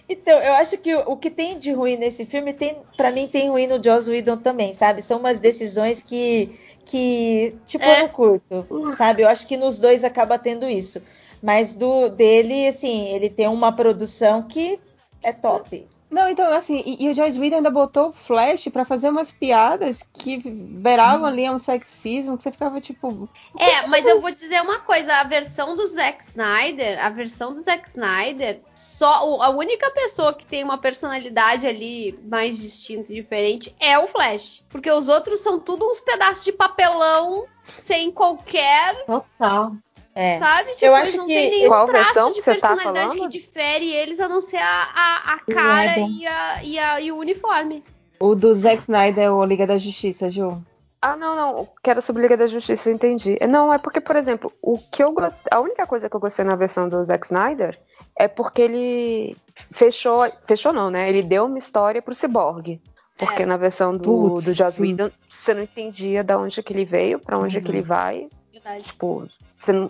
Então, 0.09 0.39
eu 0.39 0.53
acho 0.53 0.77
que 0.77 0.95
o, 0.95 0.99
o 1.11 1.17
que 1.17 1.29
tem 1.29 1.59
de 1.59 1.73
ruim 1.73 1.97
nesse 1.97 2.25
filme 2.25 2.53
tem, 2.53 2.77
para 2.95 3.11
mim, 3.11 3.27
tem 3.27 3.49
ruim 3.49 3.67
no 3.67 3.83
Joss 3.83 4.09
Whedon 4.09 4.37
também, 4.37 4.73
sabe? 4.73 5.01
São 5.01 5.19
umas 5.19 5.41
decisões 5.41 6.01
que, 6.01 6.57
que 6.85 7.57
tipo, 7.65 7.83
É. 7.83 7.97
eu 7.97 8.01
não 8.03 8.07
curto, 8.07 8.95
sabe? 8.95 9.23
Eu 9.23 9.27
acho 9.27 9.45
que 9.45 9.57
nos 9.57 9.79
dois 9.79 10.05
acaba 10.05 10.39
tendo 10.39 10.65
isso. 10.69 11.01
Mas 11.43 11.73
do 11.75 12.07
dele, 12.07 12.69
assim, 12.69 13.07
ele 13.13 13.29
tem 13.29 13.49
uma 13.49 13.73
produção 13.73 14.43
que 14.43 14.79
é 15.21 15.33
top. 15.33 15.85
Não, 16.09 16.29
então, 16.29 16.51
assim, 16.53 16.81
e, 16.85 17.05
e 17.05 17.09
o 17.09 17.13
Joyce 17.13 17.39
Whedon 17.39 17.57
ainda 17.57 17.69
botou 17.69 18.09
o 18.09 18.13
Flash 18.13 18.69
pra 18.71 18.85
fazer 18.85 19.09
umas 19.09 19.31
piadas 19.31 20.01
que 20.13 20.37
beiravam 20.37 21.25
ali 21.25 21.45
a 21.45 21.51
um 21.51 21.59
sexismo, 21.59 22.37
que 22.37 22.43
você 22.43 22.51
ficava 22.51 22.79
tipo. 22.79 23.29
É, 23.57 23.85
mas 23.87 24.05
eu 24.05 24.21
vou 24.21 24.31
dizer 24.31 24.61
uma 24.61 24.79
coisa, 24.79 25.13
a 25.15 25.23
versão 25.25 25.75
do 25.75 25.85
Zack 25.87 26.23
Snyder, 26.23 27.03
a 27.05 27.09
versão 27.09 27.53
do 27.53 27.61
Zack 27.61 27.89
Snyder, 27.89 28.61
só 28.73 29.41
a 29.41 29.49
única 29.49 29.91
pessoa 29.91 30.33
que 30.33 30.45
tem 30.45 30.63
uma 30.63 30.77
personalidade 30.77 31.67
ali 31.67 32.17
mais 32.23 32.57
distinta 32.57 33.11
e 33.11 33.15
diferente 33.15 33.75
é 33.79 33.99
o 33.99 34.07
Flash, 34.07 34.63
porque 34.69 34.89
os 34.89 35.09
outros 35.09 35.41
são 35.41 35.59
tudo 35.59 35.85
uns 35.89 35.99
pedaços 35.99 36.45
de 36.45 36.53
papelão 36.53 37.45
sem 37.63 38.11
qualquer 38.11 39.05
Total. 39.05 39.75
É. 40.19 40.37
Sabe? 40.39 40.71
Tipo, 40.71 40.85
Eu 40.85 40.95
eles 40.95 41.09
acho 41.09 41.17
não 41.17 41.27
que- 41.27 41.33
tem 41.33 41.49
nenhum 41.51 41.67
Qual 41.67 41.87
traço 41.87 42.05
versão 42.05 42.31
de 42.31 42.41
que 42.41 42.51
você 42.51 42.59
tá 42.59 42.67
personalidade 42.69 43.09
falando? 43.15 43.21
que 43.31 43.37
difere 43.37 43.91
eles 43.93 44.19
a 44.19 44.27
não 44.27 44.41
ser 44.41 44.57
a, 44.57 44.83
a, 44.95 45.33
a 45.35 45.39
cara 45.53 45.99
e, 45.99 46.25
a, 46.27 46.63
e, 46.63 46.79
a, 46.79 47.01
e 47.01 47.11
o 47.11 47.17
uniforme. 47.17 47.83
O 48.19 48.33
do 48.33 48.53
Zack 48.55 48.81
Snyder, 48.81 49.31
o 49.31 49.45
Liga 49.45 49.67
da 49.67 49.77
Justiça, 49.77 50.29
Ju. 50.31 50.59
Ah, 50.99 51.15
não, 51.15 51.35
não. 51.35 51.67
Que 51.83 51.91
era 51.91 52.01
sobre 52.01 52.23
Liga 52.23 52.35
da 52.35 52.47
Justiça, 52.47 52.89
eu 52.89 52.95
entendi. 52.95 53.37
Não, 53.47 53.71
é 53.71 53.77
porque, 53.77 54.01
por 54.01 54.15
exemplo, 54.15 54.51
o 54.59 54.79
que 54.79 55.03
eu 55.03 55.11
gostei. 55.11 55.49
A 55.51 55.59
única 55.59 55.85
coisa 55.85 56.09
que 56.09 56.15
eu 56.15 56.19
gostei 56.19 56.43
na 56.43 56.55
versão 56.55 56.89
do 56.89 57.05
Zack 57.05 57.27
Snyder 57.27 57.79
é 58.17 58.27
porque 58.27 58.63
ele 58.63 59.37
fechou. 59.71 60.25
Fechou 60.47 60.73
não, 60.73 60.89
né? 60.89 61.07
Ele 61.07 61.21
deu 61.21 61.45
uma 61.45 61.59
história 61.59 62.01
pro 62.01 62.15
Cyborg. 62.15 62.81
Porque 63.15 63.43
É. 63.43 63.45
na 63.45 63.57
versão 63.57 63.95
do, 63.95 64.29
Putz, 64.29 64.45
do 64.45 64.53
Joss 64.55 64.75
sim. 64.75 64.81
Whedon, 64.83 65.11
você 65.29 65.53
não 65.53 65.61
entendia 65.61 66.23
de 66.23 66.35
onde 66.35 66.61
que 66.63 66.73
ele 66.73 66.85
veio, 66.85 67.19
pra 67.19 67.37
onde 67.37 67.61
que 67.61 67.69
ele 67.69 67.81
vai. 67.81 68.27
Verdade. 68.51 68.83
Tipo, 68.83 69.27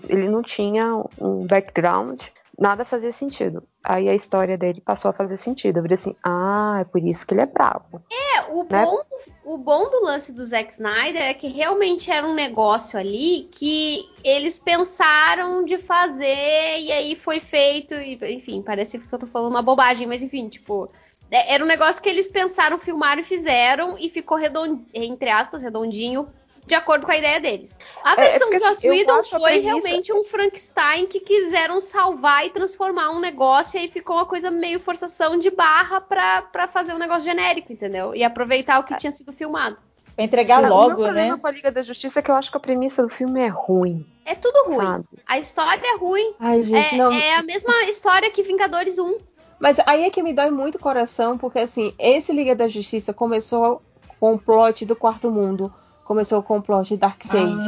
ele 0.08 0.30
não 0.30 0.42
tinha 0.42 1.04
um 1.20 1.46
background, 1.46 2.22
nada 2.58 2.84
fazia 2.84 3.12
sentido. 3.14 3.64
Aí 3.84 4.10
a 4.10 4.16
história 4.16 4.58
dele 4.58 4.82
passou 4.82 5.10
a 5.10 5.14
fazer 5.14 5.38
sentido. 5.38 5.78
Eu 5.78 5.84
falei 5.84 5.96
assim, 5.96 6.16
ah, 6.24 6.78
é 6.82 6.84
por 6.84 7.02
isso 7.02 7.26
que 7.26 7.34
ele 7.34 7.42
é 7.42 7.46
bravo. 7.46 8.02
É, 8.12 8.42
o 8.52 8.64
Né? 8.64 8.84
bom, 8.84 8.96
do, 8.96 9.54
o 9.54 9.58
bom 9.58 9.90
do 9.90 10.04
lance 10.04 10.34
do 10.34 10.44
Zack 10.44 10.74
Snyder 10.74 11.22
é 11.22 11.34
que 11.34 11.48
realmente 11.48 12.12
era 12.12 12.28
um 12.28 12.34
negócio 12.34 13.00
ali 13.00 13.48
que 13.52 14.10
eles 14.24 14.60
pensaram 14.60 15.64
de 15.64 15.78
fazer 15.78 16.80
e 16.80 16.92
aí 16.92 17.16
foi 17.16 17.40
feito. 17.40 17.94
E, 17.94 18.18
enfim, 18.34 18.62
parece 18.62 18.98
que 19.00 19.14
eu 19.14 19.20
tô 19.20 19.28
falando 19.28 19.52
uma 19.52 19.62
bobagem, 19.62 20.08
mas 20.08 20.24
enfim, 20.24 20.50
tipo. 20.50 20.90
é- 21.32 21.54
Era 21.54 21.64
um 21.64 21.68
negócio 21.68 22.02
que 22.02 22.10
eles 22.10 22.30
pensaram, 22.30 22.78
filmaram 22.80 23.22
e 23.22 23.26
fizeram 23.26 23.98
e 23.98 24.10
ficou 24.10 24.38
redondinho, 24.38 24.86
entre 24.94 25.30
aspas, 25.30 25.62
redondinho, 25.62 26.28
de 26.68 26.76
acordo 26.76 27.06
com 27.06 27.12
a 27.12 27.18
ideia 27.18 27.40
deles. 27.40 27.80
A 28.04 28.12
É, 28.12 28.14
é 28.14 28.16
versão 28.30 28.40
porque, 28.50 28.58
de 28.58 28.64
Joss 28.66 28.78
assim, 28.78 28.90
Whedon 28.90 29.24
foi 29.24 29.40
premissa- 29.42 29.68
realmente 29.68 30.14
um 30.14 30.24
Frankenstein 30.24 31.08
que 31.08 31.20
quiseram 31.22 31.80
salvar 31.82 32.46
e 32.46 32.50
transformar 32.50 33.10
um 33.12 33.20
negócio 33.20 33.78
e 33.78 33.82
aí 33.84 33.88
ficou 33.90 34.18
uma 34.18 34.26
coisa 34.26 34.52
meio 34.52 34.80
forçação 34.80 35.38
de 35.38 35.50
barra 35.50 36.00
pra, 36.02 36.42
pra 36.44 36.68
fazer 36.68 36.94
um 36.94 36.98
negócio 37.00 37.24
genérico, 37.24 37.72
entendeu? 37.72 38.14
E 38.14 38.24
aproveitar 38.24 38.80
o 38.80 38.84
que 38.84 38.96
tinha 38.98 39.12
sido 39.12 39.32
filmado. 39.34 39.78
Pra 40.16 40.26
entregar 40.26 40.60
o 40.60 40.62
meu 40.64 40.70
logo, 40.72 40.96
problema 40.96 41.36
né? 41.36 41.38
com 41.40 41.48
a 41.48 41.52
Liga 41.52 41.72
da 41.72 41.84
Justiça 41.84 42.20
é 42.20 42.22
que 42.22 42.30
eu 42.32 42.36
acho 42.36 42.52
que 42.52 42.58
a 42.58 42.60
premissa 42.60 43.02
do 43.04 43.10
filme 43.10 43.40
é 43.40 43.48
ruim. 43.48 44.06
É 44.26 44.36
tudo 44.36 44.66
ruim. 44.66 44.86
Sabe? 44.86 45.06
A 45.28 45.40
história 45.40 45.82
é 45.86 45.98
ruim. 45.98 46.34
Ai, 46.40 46.64
gente, 46.64 46.96
É, 46.96 46.98
não. 46.98 47.12
é 47.12 47.36
a 47.36 47.44
mesma 47.44 47.74
história 47.84 48.30
que 48.32 48.44
Vingadores 48.44 48.98
1. 49.00 49.18
Mas 49.60 49.80
aí 49.86 50.04
é 50.04 50.10
que 50.10 50.22
me 50.22 50.34
dói 50.34 50.50
muito 50.52 50.76
o 50.76 50.80
coração, 50.80 51.38
porque 51.38 51.60
assim, 51.60 51.94
esse 51.98 52.34
Liga 52.34 52.54
da 52.56 52.68
Justiça 52.68 53.14
começou 53.14 53.82
com 54.20 54.34
o 54.34 54.40
plot 54.40 54.86
do 54.86 54.96
Quarto 54.96 55.30
Mundo. 55.32 55.72
Começou 56.08 56.42
com 56.42 56.58
o 56.58 56.62
plot 56.62 56.88
de 56.88 56.96
Darkseid. 56.98 57.62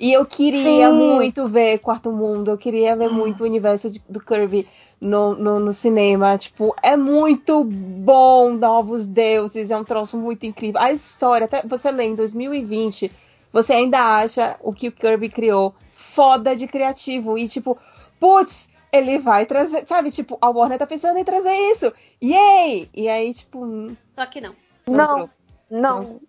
E 0.00 0.12
eu 0.12 0.26
queria 0.26 0.90
Sim. 0.90 0.96
muito 0.96 1.46
ver 1.46 1.78
Quarto 1.78 2.10
Mundo, 2.10 2.50
eu 2.50 2.58
queria 2.58 2.96
ver 2.96 3.08
muito 3.08 3.42
o 3.42 3.46
universo 3.46 3.88
de- 3.88 4.02
do 4.08 4.18
Kirby 4.18 4.66
no, 5.00 5.36
no, 5.36 5.60
no 5.60 5.72
cinema. 5.72 6.36
Tipo, 6.36 6.74
é 6.82 6.96
muito 6.96 7.62
bom 7.62 8.50
Novos 8.52 9.06
Deuses, 9.06 9.70
é 9.70 9.76
um 9.76 9.84
troço 9.84 10.16
muito 10.16 10.44
incrível. 10.44 10.80
A 10.80 10.90
história, 10.90 11.44
até 11.44 11.62
você 11.62 11.92
lê 11.92 12.02
em 12.06 12.16
2020, 12.16 13.12
você 13.52 13.74
ainda 13.74 14.00
acha 14.00 14.56
o 14.60 14.72
que 14.72 14.88
o 14.88 14.92
Kirby 14.92 15.28
criou 15.28 15.72
foda 15.92 16.56
de 16.56 16.66
criativo. 16.66 17.38
E 17.38 17.46
tipo, 17.46 17.78
putz, 18.18 18.68
ele 18.92 19.20
vai 19.20 19.46
trazer, 19.46 19.86
sabe? 19.86 20.10
Tipo, 20.10 20.36
a 20.40 20.50
Warner 20.50 20.78
tá 20.78 20.86
pensando 20.86 21.16
em 21.18 21.24
trazer 21.24 21.54
isso. 21.70 21.92
Yay! 22.20 22.88
E 22.92 23.08
aí, 23.08 23.32
tipo, 23.32 23.92
Só 24.18 24.26
que 24.26 24.40
não. 24.40 24.52
Não, 24.88 25.18
não. 25.18 25.30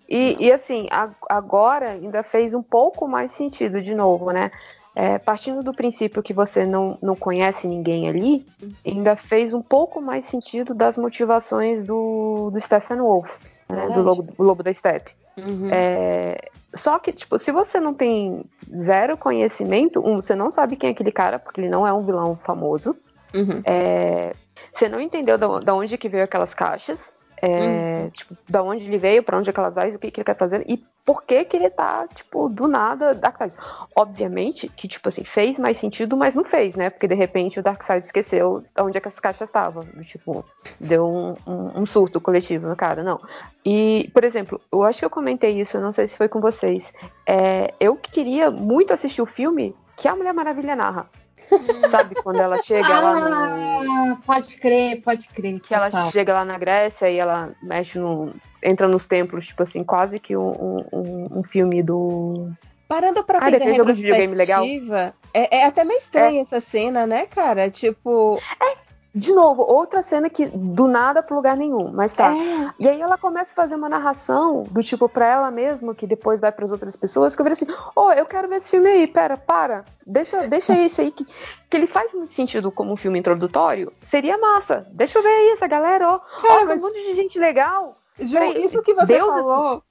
E, 0.08 0.38
e, 0.46 0.52
assim, 0.52 0.88
a- 0.92 1.10
agora 1.30 1.90
ainda 1.92 2.24
fez 2.24 2.54
um 2.54 2.64
pouco 2.64 3.08
mais 3.08 3.32
sentido 3.32 3.82
de 3.82 3.94
novo, 3.94 4.32
né? 4.32 4.52
É, 4.98 5.18
partindo 5.20 5.62
do 5.62 5.74
princípio 5.74 6.24
que 6.24 6.34
você 6.34 6.66
não, 6.66 6.98
não 7.02 7.16
conhece 7.18 7.68
ninguém 7.68 8.08
ali, 8.08 8.46
ainda 8.86 9.18
fez 9.18 9.54
um 9.54 9.62
pouco 9.62 10.00
mais 10.02 10.24
sentido 10.26 10.74
das 10.74 10.96
motivações 10.96 11.84
do, 11.86 12.50
do 12.50 12.60
Stephen 12.62 13.00
Wolf, 13.00 13.36
né? 13.68 13.90
Do 13.90 14.02
lobo, 14.02 14.22
do 14.24 14.42
Lobo 14.42 14.64
da 14.64 14.74
Steppe. 14.74 15.12
uhum. 15.38 15.68
É, 15.70 16.50
só 16.74 16.98
que, 17.00 17.12
tipo, 17.12 17.38
se 17.38 17.52
você 17.52 17.78
não 17.80 17.94
tem 17.94 18.46
zero 18.74 19.18
conhecimento, 19.18 20.00
um, 20.00 20.22
você 20.22 20.34
não 20.36 20.50
sabe 20.50 20.76
quem 20.78 20.90
é 20.90 20.94
aquele 20.94 21.12
cara, 21.12 21.40
porque 21.40 21.60
ele 21.60 21.70
não 21.70 21.86
é 21.86 21.92
um 21.92 22.06
vilão 22.06 22.38
famoso. 22.38 22.96
Uhum. 23.34 23.62
É, 23.66 24.34
você 24.74 24.88
não 24.88 25.00
entendeu 25.02 25.38
da, 25.38 25.60
da 25.60 25.76
onde 25.76 25.98
que 25.98 26.08
veio 26.08 26.24
aquelas 26.24 26.54
caixas. 26.54 26.98
É, 27.42 28.10
tipo, 28.14 28.36
da 28.50 28.64
onde 28.64 28.84
ele 28.86 28.98
veio, 28.98 29.22
pra 29.24 29.38
onde 29.38 29.50
é 29.50 29.54
que 29.54 29.60
elas 29.60 29.76
vai, 29.76 29.94
o 29.94 30.00
que, 30.00 30.10
que 30.12 30.20
ele 30.20 30.26
quer 30.26 30.38
fazer 30.38 30.64
e 30.68 30.84
por 31.06 31.24
que 31.24 31.46
que 31.46 31.56
ele 31.56 31.70
tá, 31.70 32.08
tipo, 32.08 32.50
do 32.50 32.68
nada 32.68 33.14
Darkseid. 33.14 33.56
Obviamente 33.96 34.68
que, 34.70 34.88
tipo 34.88 35.08
assim, 35.10 35.24
fez 35.24 35.58
mais 35.60 35.78
sentido, 35.78 36.18
mas 36.18 36.34
não 36.34 36.44
fez, 36.44 36.76
né? 36.76 36.90
Porque 36.90 37.08
de 37.08 37.14
repente 37.14 37.60
o 37.60 37.64
Darkseid 37.64 38.04
esqueceu 38.06 38.62
de 38.76 38.82
onde 38.82 38.98
é 38.98 39.02
que 39.02 39.08
as 39.08 39.20
caixas 39.20 39.48
estavam. 39.50 39.84
Tipo, 40.02 40.44
deu 40.80 41.06
um, 41.08 41.36
um- 41.46 41.82
um 41.82 41.86
surto 41.86 42.20
coletivo 42.20 42.68
no 42.68 42.76
cara, 42.76 43.04
não. 43.04 43.20
E, 43.64 44.10
por 44.14 44.24
exemplo, 44.24 44.60
eu 44.72 44.84
acho 44.84 45.00
que 45.00 45.06
eu 45.06 45.10
comentei 45.10 45.60
isso, 45.62 45.80
não 45.80 45.92
sei 45.92 46.08
se 46.08 46.18
foi 46.18 46.28
com 46.28 46.42
vocês. 46.42 46.84
É, 47.28 47.72
eu 47.80 47.96
queria 47.96 48.50
muito 48.50 48.92
assistir 48.94 49.22
o 49.22 49.26
filme 49.28 49.76
que 49.98 50.08
a 50.08 50.16
Mulher 50.16 50.34
Maravilha 50.34 50.76
narra. 50.76 51.08
Sabe, 51.92 52.16
quando 52.16 52.40
ela 52.40 52.62
chega 52.64 52.88
lá 53.00 53.20
no. 53.20 53.92
Ah, 53.92 54.18
pode 54.26 54.58
crer, 54.58 55.02
pode 55.02 55.28
crer. 55.30 55.60
Que 55.60 55.74
ela 55.74 56.12
chega 56.12 56.34
lá 56.34 56.46
na 56.46 56.58
Grécia 56.58 57.10
e 57.10 57.18
ela 57.18 57.52
mexe 57.62 58.00
no. 58.00 58.34
entra 58.64 58.88
nos 58.88 59.06
templos, 59.06 59.48
tipo 59.48 59.64
assim, 59.64 59.84
quase 59.84 60.20
que 60.20 60.36
um, 60.36 60.86
um, 60.92 61.40
um 61.40 61.44
filme 61.44 61.82
do. 61.84 62.52
Parando 62.88 63.24
pra 63.24 63.40
Ah, 63.40 63.52
pensar 63.52 63.66
em 63.66 63.74
retrospectiva, 63.74 65.14
é, 65.34 65.58
é 65.58 65.66
até 65.66 65.84
meio 65.84 65.98
estranha 65.98 66.42
essa 66.42 66.60
cena, 66.60 67.08
né, 67.08 67.26
cara? 67.26 67.70
Tipo, 67.70 68.40
De 69.18 69.32
novo, 69.34 69.62
outra 69.64 70.04
cena 70.04 70.30
que 70.30 70.46
do 70.48 70.88
nada 70.88 71.24
pro 71.24 71.38
lugar 71.38 71.56
nenhum, 71.56 71.90
mas 71.90 72.14
tá. 72.14 72.36
É. 72.36 72.74
E 72.78 72.86
aí 72.90 73.00
ela 73.00 73.18
começa 73.18 73.52
a 73.54 73.56
fazer 73.56 73.74
uma 73.76 73.88
narração 73.88 74.64
do 74.70 74.84
tipo 74.84 75.08
pra 75.08 75.26
ela 75.26 75.50
mesma, 75.50 75.96
que 75.96 76.06
depois 76.06 76.42
vai 76.42 76.52
pras 76.52 76.70
outras 76.70 76.98
pessoas, 76.98 77.34
que 77.34 77.42
eu 77.42 77.46
falei 77.46 77.54
assim: 77.54 77.68
Ô, 77.96 78.12
eu 78.12 78.26
quero 78.26 78.50
ver 78.50 78.58
esse 78.58 78.70
filme 78.72 78.90
aí, 78.90 79.08
pera, 79.08 79.38
para. 79.38 79.86
Deixa, 80.06 80.46
deixa 80.50 80.78
esse 80.78 81.00
aí, 81.00 81.12
que, 81.12 81.24
que 81.26 81.78
ele 81.78 81.88
faz 81.88 82.12
muito 82.14 82.34
sentido 82.34 82.70
como 82.74 82.92
um 82.92 82.98
filme 82.98 83.18
introdutório. 83.18 83.94
Seria 84.12 84.38
massa. 84.38 84.86
Deixa 84.92 85.18
eu 85.18 85.24
ver 85.24 85.30
aí 85.30 85.50
essa 85.52 85.66
galera, 85.66 86.10
ó. 86.10 86.20
Cara, 86.20 86.54
ó, 86.54 86.58
tem 86.58 86.66
mas- 86.68 86.84
um 86.84 86.88
monte 86.88 87.02
de 87.02 87.14
gente 87.14 87.40
legal. 87.40 87.98
Peraí, 88.18 88.66
isso 88.66 88.82
que 88.84 88.94
você 88.94 89.14
Deus- 89.14 89.26
falou. 89.28 89.82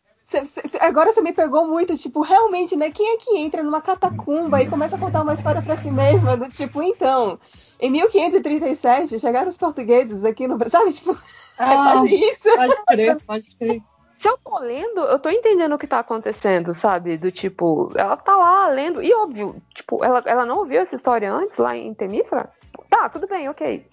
agora 0.80 1.12
você 1.12 1.20
me 1.20 1.32
pegou 1.32 1.66
muito, 1.66 1.96
tipo, 1.96 2.20
realmente, 2.22 2.76
né? 2.76 2.90
Quem 2.90 3.14
é 3.14 3.18
que 3.18 3.36
entra 3.38 3.62
numa 3.62 3.80
catacumba 3.80 4.60
e 4.62 4.68
começa 4.68 4.96
a 4.96 4.98
contar 4.98 5.22
uma 5.22 5.34
história 5.34 5.62
pra 5.62 5.76
si 5.76 5.90
mesma, 5.90 6.36
do 6.36 6.48
tipo, 6.48 6.82
então, 6.82 7.38
em 7.80 7.90
1537 7.90 9.18
chegaram 9.18 9.48
os 9.48 9.56
portugueses 9.56 10.24
aqui 10.24 10.46
no 10.46 10.56
Brasil, 10.56 10.78
sabe? 10.80 10.92
Tipo, 10.92 11.12
é 11.12 11.16
Ah, 11.58 11.92
quase 11.92 12.14
isso. 12.14 12.56
Pode 12.56 12.84
crer, 12.86 13.22
pode 13.24 13.56
crer. 13.56 13.82
se 14.18 14.28
eu 14.28 14.38
tô 14.38 14.58
lendo, 14.58 15.00
eu 15.00 15.18
tô 15.18 15.28
entendendo 15.28 15.74
o 15.74 15.78
que 15.78 15.86
tá 15.86 15.98
acontecendo, 16.00 16.74
sabe? 16.74 17.16
Do 17.16 17.30
tipo, 17.30 17.92
ela 17.94 18.16
tá 18.16 18.36
lá 18.36 18.68
lendo, 18.68 19.02
e 19.02 19.12
óbvio, 19.14 19.56
tipo, 19.74 20.04
ela, 20.04 20.22
ela 20.26 20.46
não 20.46 20.58
ouviu 20.58 20.80
essa 20.80 20.96
história 20.96 21.32
antes 21.32 21.58
lá 21.58 21.76
em 21.76 21.94
Temístra? 21.94 22.50
Tá, 22.88 23.08
tudo 23.08 23.26
bem, 23.26 23.48
ok. 23.48 23.86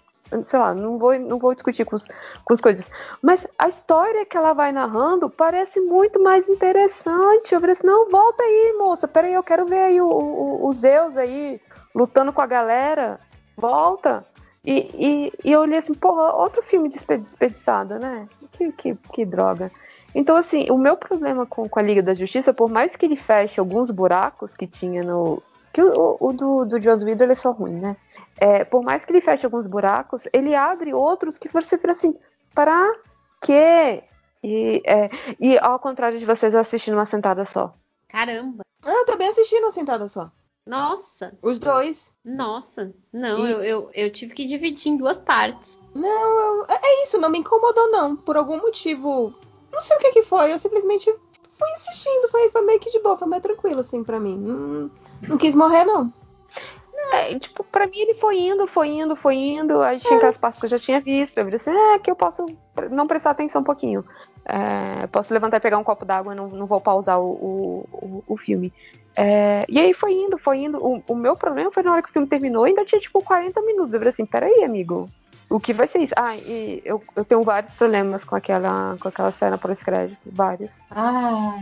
Sei 0.45 0.57
lá, 0.57 0.73
não 0.73 0.97
vou, 0.97 1.19
não 1.19 1.37
vou 1.37 1.53
discutir 1.53 1.83
com, 1.83 1.97
os, 1.97 2.07
com 2.45 2.53
as 2.53 2.61
coisas. 2.61 2.89
Mas 3.21 3.45
a 3.59 3.67
história 3.67 4.25
que 4.25 4.37
ela 4.37 4.53
vai 4.53 4.71
narrando 4.71 5.29
parece 5.29 5.81
muito 5.81 6.23
mais 6.23 6.47
interessante. 6.47 7.53
Eu 7.53 7.59
falei 7.59 7.73
assim, 7.73 7.85
não, 7.85 8.09
volta 8.09 8.41
aí, 8.41 8.75
moça, 8.79 9.09
peraí, 9.09 9.33
eu 9.33 9.43
quero 9.43 9.65
ver 9.65 9.79
aí 9.79 10.01
o, 10.01 10.07
o, 10.07 10.67
o 10.67 10.73
Zeus 10.73 11.17
aí 11.17 11.59
lutando 11.93 12.31
com 12.31 12.41
a 12.41 12.47
galera. 12.47 13.19
Volta. 13.61 14.25
E, 14.65 14.73
e, 14.73 15.33
e 15.45 15.51
eu 15.51 15.61
olhei 15.61 15.77
assim, 15.77 15.93
porra, 15.93 16.33
outro 16.33 16.61
filme 16.63 16.89
despe- 16.89 17.17
desperdiçado, 17.17 17.99
né? 17.99 18.27
Que, 18.51 18.71
que, 18.71 18.95
que 19.13 19.25
droga. 19.25 19.71
Então, 20.13 20.35
assim, 20.35 20.69
o 20.69 20.77
meu 20.77 20.97
problema 20.97 21.45
com, 21.45 21.69
com 21.69 21.79
a 21.79 21.83
Liga 21.83 22.01
da 22.01 22.13
Justiça, 22.13 22.53
por 22.53 22.69
mais 22.69 22.95
que 22.95 23.05
ele 23.05 23.15
feche 23.15 23.59
alguns 23.59 23.89
buracos 23.91 24.53
que 24.53 24.67
tinha 24.67 25.03
no. 25.03 25.41
Que 25.71 25.81
o, 25.81 26.17
o 26.19 26.33
do, 26.33 26.65
do 26.65 26.81
Joss 26.81 27.05
Whedon 27.05 27.23
ele 27.23 27.31
é 27.31 27.35
só 27.35 27.51
ruim, 27.51 27.79
né? 27.79 27.95
É, 28.37 28.65
por 28.65 28.83
mais 28.83 29.05
que 29.05 29.11
ele 29.13 29.21
feche 29.21 29.45
alguns 29.45 29.65
buracos, 29.65 30.27
ele 30.33 30.53
abre 30.53 30.93
outros 30.93 31.37
que 31.37 31.47
você 31.47 31.77
fica 31.77 31.93
assim, 31.93 32.13
pra 32.53 32.93
quê? 33.41 34.03
E, 34.43 34.81
é, 34.85 35.09
e 35.39 35.57
ao 35.59 35.79
contrário 35.79 36.19
de 36.19 36.25
vocês, 36.25 36.53
eu 36.53 36.59
assisti 36.59 36.91
numa 36.91 37.05
sentada 37.05 37.45
só. 37.45 37.73
Caramba. 38.09 38.63
Ah, 38.83 38.91
eu 38.91 39.05
também 39.05 39.29
assisti 39.29 39.55
uma 39.55 39.71
sentada 39.71 40.07
só. 40.09 40.29
Nossa. 40.65 41.37
Os 41.41 41.57
dois. 41.59 42.15
Nossa. 42.23 42.93
Não, 43.11 43.45
E- 43.45 43.51
eu, 43.51 43.61
eu, 43.63 43.89
eu 43.93 44.11
tive 44.11 44.33
que 44.33 44.45
dividir 44.45 44.91
em 44.91 44.97
duas 44.97 45.19
partes. 45.19 45.79
Não, 45.93 46.07
eu- 46.61 46.65
é 46.69 47.03
isso, 47.03 47.17
não 47.19 47.29
me 47.29 47.39
incomodou, 47.39 47.89
não. 47.91 48.15
Por 48.15 48.37
algum 48.37 48.57
motivo. 48.57 49.33
Não 49.71 49.81
sei 49.81 49.97
o 49.97 49.99
que 49.99 50.11
que 50.11 50.23
foi, 50.23 50.51
eu 50.53 50.59
simplesmente 50.59 51.05
fui 51.13 51.71
assistindo, 51.75 52.27
foi, 52.29 52.49
foi 52.51 52.61
meio 52.61 52.79
que 52.79 52.91
de 52.91 52.99
boa, 52.99 53.17
foi 53.17 53.27
meio 53.27 53.41
tranquilo, 53.41 53.79
assim, 53.81 54.03
pra 54.03 54.19
mim. 54.19 54.37
Não, 54.37 54.91
não 55.29 55.37
quis 55.37 55.55
morrer, 55.55 55.85
não. 55.85 56.13
É, 57.13 57.37
tipo, 57.39 57.63
pra 57.63 57.87
mim 57.87 57.97
ele 57.99 58.15
foi 58.15 58.37
indo, 58.39 58.67
foi 58.67 58.89
indo, 58.89 59.15
foi 59.15 59.35
indo. 59.35 59.81
Aí 59.81 59.99
tinha 59.99 60.15
aquelas 60.17 60.37
partes 60.37 60.59
que 60.59 60.65
eu 60.65 60.69
já 60.69 60.79
tinha 60.79 60.99
visto. 60.99 61.37
Eu 61.37 61.45
falei 61.45 61.55
assim, 61.59 61.71
é 61.71 61.99
que 61.99 62.11
eu 62.11 62.15
posso 62.15 62.45
não 62.91 63.07
prestar 63.07 63.31
atenção 63.31 63.61
um 63.61 63.65
pouquinho. 63.65 64.05
É, 64.45 65.07
posso 65.07 65.33
levantar 65.33 65.57
e 65.57 65.61
pegar 65.61 65.77
um 65.77 65.83
copo 65.83 66.05
d'água, 66.05 66.33
não, 66.33 66.47
não 66.47 66.65
vou 66.65 66.81
pausar 66.81 67.19
o, 67.19 67.85
o, 67.91 68.23
o- 68.27 68.37
filme. 68.37 68.73
É, 69.15 69.65
e 69.69 69.79
aí 69.79 69.93
foi 69.93 70.13
indo, 70.13 70.37
foi 70.37 70.57
indo. 70.59 70.77
O, 70.83 71.03
o, 71.07 71.15
meu 71.15 71.35
problema 71.35 71.71
foi 71.71 71.83
na 71.83 71.91
hora 71.91 72.01
que 72.01 72.09
o 72.09 72.11
filme 72.11 72.27
terminou, 72.27 72.63
ainda 72.63 72.83
tinha 72.85 72.99
tipo 72.99 73.21
40 73.23 73.61
minutos. 73.61 73.93
Eu 73.93 73.99
falei 73.99 74.09
assim, 74.09 74.25
peraí, 74.25 74.63
amigo. 74.63 75.05
O 75.49 75.59
que 75.59 75.73
vai 75.73 75.85
ser 75.85 75.99
isso? 75.99 76.13
Ah, 76.15 76.35
e 76.37 76.81
eu, 76.85 77.03
eu 77.13 77.25
tenho 77.25 77.43
vários 77.43 77.73
problemas 77.73 78.23
com 78.23 78.37
aquela, 78.37 78.95
com 79.01 79.09
aquela 79.09 79.31
cena 79.31 79.57
pós-crédito. 79.57 80.17
Vários. 80.25 80.71
Ah, 80.89 81.53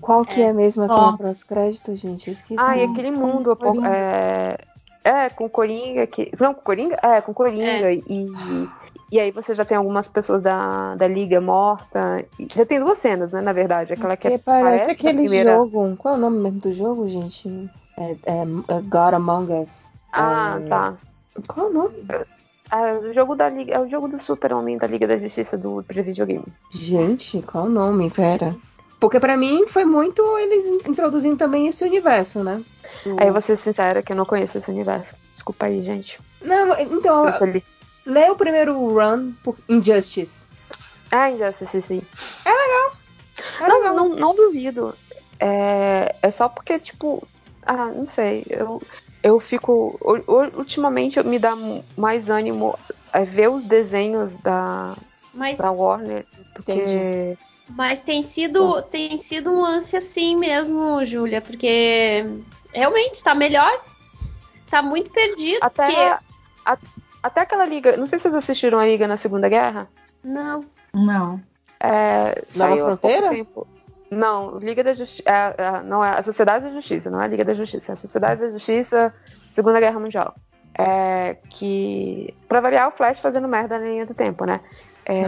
Qual 0.00 0.24
que 0.24 0.42
é, 0.42 0.46
é 0.46 0.52
mesmo 0.52 0.82
a 0.82 0.88
cena 0.88 1.16
pós-crédito, 1.16 1.94
gente? 1.94 2.26
Eu 2.26 2.32
esqueci. 2.32 2.60
Ah, 2.60 2.76
e 2.76 2.82
aquele 2.82 3.12
mundo. 3.12 3.56
É, 3.86 4.58
é, 5.04 5.28
com 5.30 5.48
Coringa. 5.48 6.04
Que, 6.08 6.32
não, 6.38 6.52
com 6.52 6.62
Coringa? 6.62 6.98
É, 7.00 7.20
com 7.20 7.32
Coringa. 7.32 7.92
É. 7.92 7.94
E, 7.94 8.68
e 9.10 9.18
aí 9.18 9.30
você 9.30 9.54
já 9.54 9.64
tem 9.64 9.76
algumas 9.76 10.06
pessoas 10.06 10.42
da, 10.42 10.94
da 10.94 11.08
Liga 11.08 11.40
morta. 11.40 12.24
Já 12.52 12.64
tem 12.64 12.78
duas 12.78 12.98
cenas, 12.98 13.32
né, 13.32 13.40
na 13.40 13.52
verdade. 13.52 13.92
Aquela 13.92 14.16
que 14.16 14.28
é, 14.28 14.38
parece 14.38 14.92
aquele 14.92 15.22
primeira... 15.22 15.54
jogo. 15.54 15.96
Qual 15.96 16.14
é 16.14 16.16
o 16.16 16.20
nome 16.20 16.38
mesmo 16.38 16.60
do 16.60 16.72
jogo, 16.72 17.08
gente? 17.08 17.48
É, 17.98 18.12
é, 18.24 18.42
é 18.42 18.80
God 18.82 19.14
Among 19.14 19.52
Us. 19.52 19.86
Ah, 20.12 20.60
é... 20.60 20.68
tá. 20.68 20.94
Qual 21.48 21.66
é 21.66 21.70
o 21.70 21.72
nome? 21.72 21.94
É 22.72 22.96
o 22.96 23.12
jogo 23.12 23.34
da 23.34 23.48
Liga, 23.48 23.74
é 23.74 23.80
o 23.80 23.88
jogo 23.88 24.06
do 24.06 24.20
Super-Homem 24.20 24.78
da 24.78 24.86
Liga 24.86 25.06
da 25.06 25.18
Justiça 25.18 25.58
do 25.58 25.82
de 25.82 26.02
videogame. 26.02 26.46
Gente, 26.72 27.42
qual 27.42 27.64
o 27.64 27.68
nome, 27.68 28.10
pera? 28.10 28.54
Porque 29.00 29.18
para 29.18 29.36
mim 29.36 29.66
foi 29.66 29.84
muito 29.84 30.22
eles 30.38 30.86
introduzindo 30.86 31.36
também 31.36 31.66
esse 31.66 31.82
universo, 31.82 32.44
né? 32.44 32.62
Aí 33.18 33.26
eu 33.26 33.32
vou 33.32 33.42
ser 33.42 33.56
sincera 33.58 34.02
que 34.02 34.12
eu 34.12 34.16
não 34.16 34.24
conheço 34.24 34.58
esse 34.58 34.70
universo. 34.70 35.14
Desculpa 35.32 35.66
aí, 35.66 35.82
gente. 35.82 36.20
Não, 36.42 36.78
então. 36.78 37.24
Lê 38.06 38.30
o 38.30 38.36
primeiro 38.36 38.74
run 38.88 39.32
por 39.42 39.56
Injustice. 39.68 40.46
Ah, 41.10 41.30
Injustice, 41.30 41.82
sim. 41.82 42.02
É 42.44 42.50
legal. 42.50 42.96
É 43.60 43.68
não, 43.68 43.78
legal. 43.78 43.94
Não, 43.94 44.08
não 44.08 44.34
duvido. 44.34 44.94
É, 45.38 46.14
é 46.22 46.30
só 46.30 46.48
porque, 46.48 46.78
tipo. 46.78 47.26
Ah, 47.64 47.86
não 47.86 48.08
sei. 48.14 48.44
Eu, 48.48 48.82
eu 49.22 49.40
fico. 49.40 49.98
Ultimamente 50.56 51.22
me 51.22 51.38
dá 51.38 51.56
mais 51.96 52.28
ânimo 52.28 52.78
é 53.12 53.24
ver 53.24 53.48
os 53.50 53.64
desenhos 53.64 54.32
da, 54.42 54.96
Mas... 55.34 55.58
da 55.58 55.70
Warner. 55.70 56.24
Porque. 56.54 56.72
Entendi. 56.72 57.38
Mas 57.68 58.00
tem 58.00 58.22
sido, 58.22 58.82
tem 58.82 59.16
sido 59.18 59.50
um 59.50 59.62
lance 59.62 59.96
assim 59.96 60.36
mesmo, 60.36 61.04
Júlia, 61.04 61.40
porque 61.40 62.24
realmente 62.72 63.22
tá 63.22 63.32
melhor. 63.32 63.70
Tá 64.68 64.82
muito 64.82 65.12
perdido. 65.12 65.58
Até, 65.62 65.84
porque... 65.84 66.24
a, 66.66 66.78
até 67.22 67.40
aquela 67.40 67.64
liga. 67.64 67.96
Não 67.96 68.06
sei 68.06 68.18
se 68.18 68.24
vocês 68.24 68.34
assistiram 68.34 68.78
a 68.78 68.86
Liga 68.86 69.06
na 69.06 69.16
Segunda 69.16 69.48
Guerra. 69.48 69.88
Não. 70.22 70.60
Não. 70.92 71.40
É, 71.78 72.42
Nova 72.54 72.76
Fronteira? 72.76 73.30
Não, 74.10 74.58
Liga 74.58 74.82
da 74.82 74.92
Justiça. 74.92 75.22
É, 75.26 75.54
é, 75.56 75.82
não 75.82 76.04
é 76.04 76.18
a 76.18 76.22
Sociedade 76.22 76.64
da 76.64 76.72
Justiça, 76.72 77.10
não 77.10 77.20
é 77.20 77.24
a 77.24 77.28
Liga 77.28 77.44
da 77.44 77.54
Justiça. 77.54 77.92
É 77.92 77.94
a 77.94 77.96
Sociedade 77.96 78.40
da 78.40 78.48
Justiça, 78.48 79.14
Segunda 79.54 79.80
Guerra 79.80 80.00
Mundial. 80.00 80.34
É, 80.76 81.34
que. 81.48 82.34
Pra 82.48 82.60
variar 82.60 82.88
o 82.88 82.92
Flash 82.92 83.20
fazendo 83.20 83.46
merda 83.48 83.78
na 83.78 83.86
linha 83.86 84.06
do 84.06 84.14
tempo, 84.14 84.44
né? 84.44 84.60
É, 85.04 85.22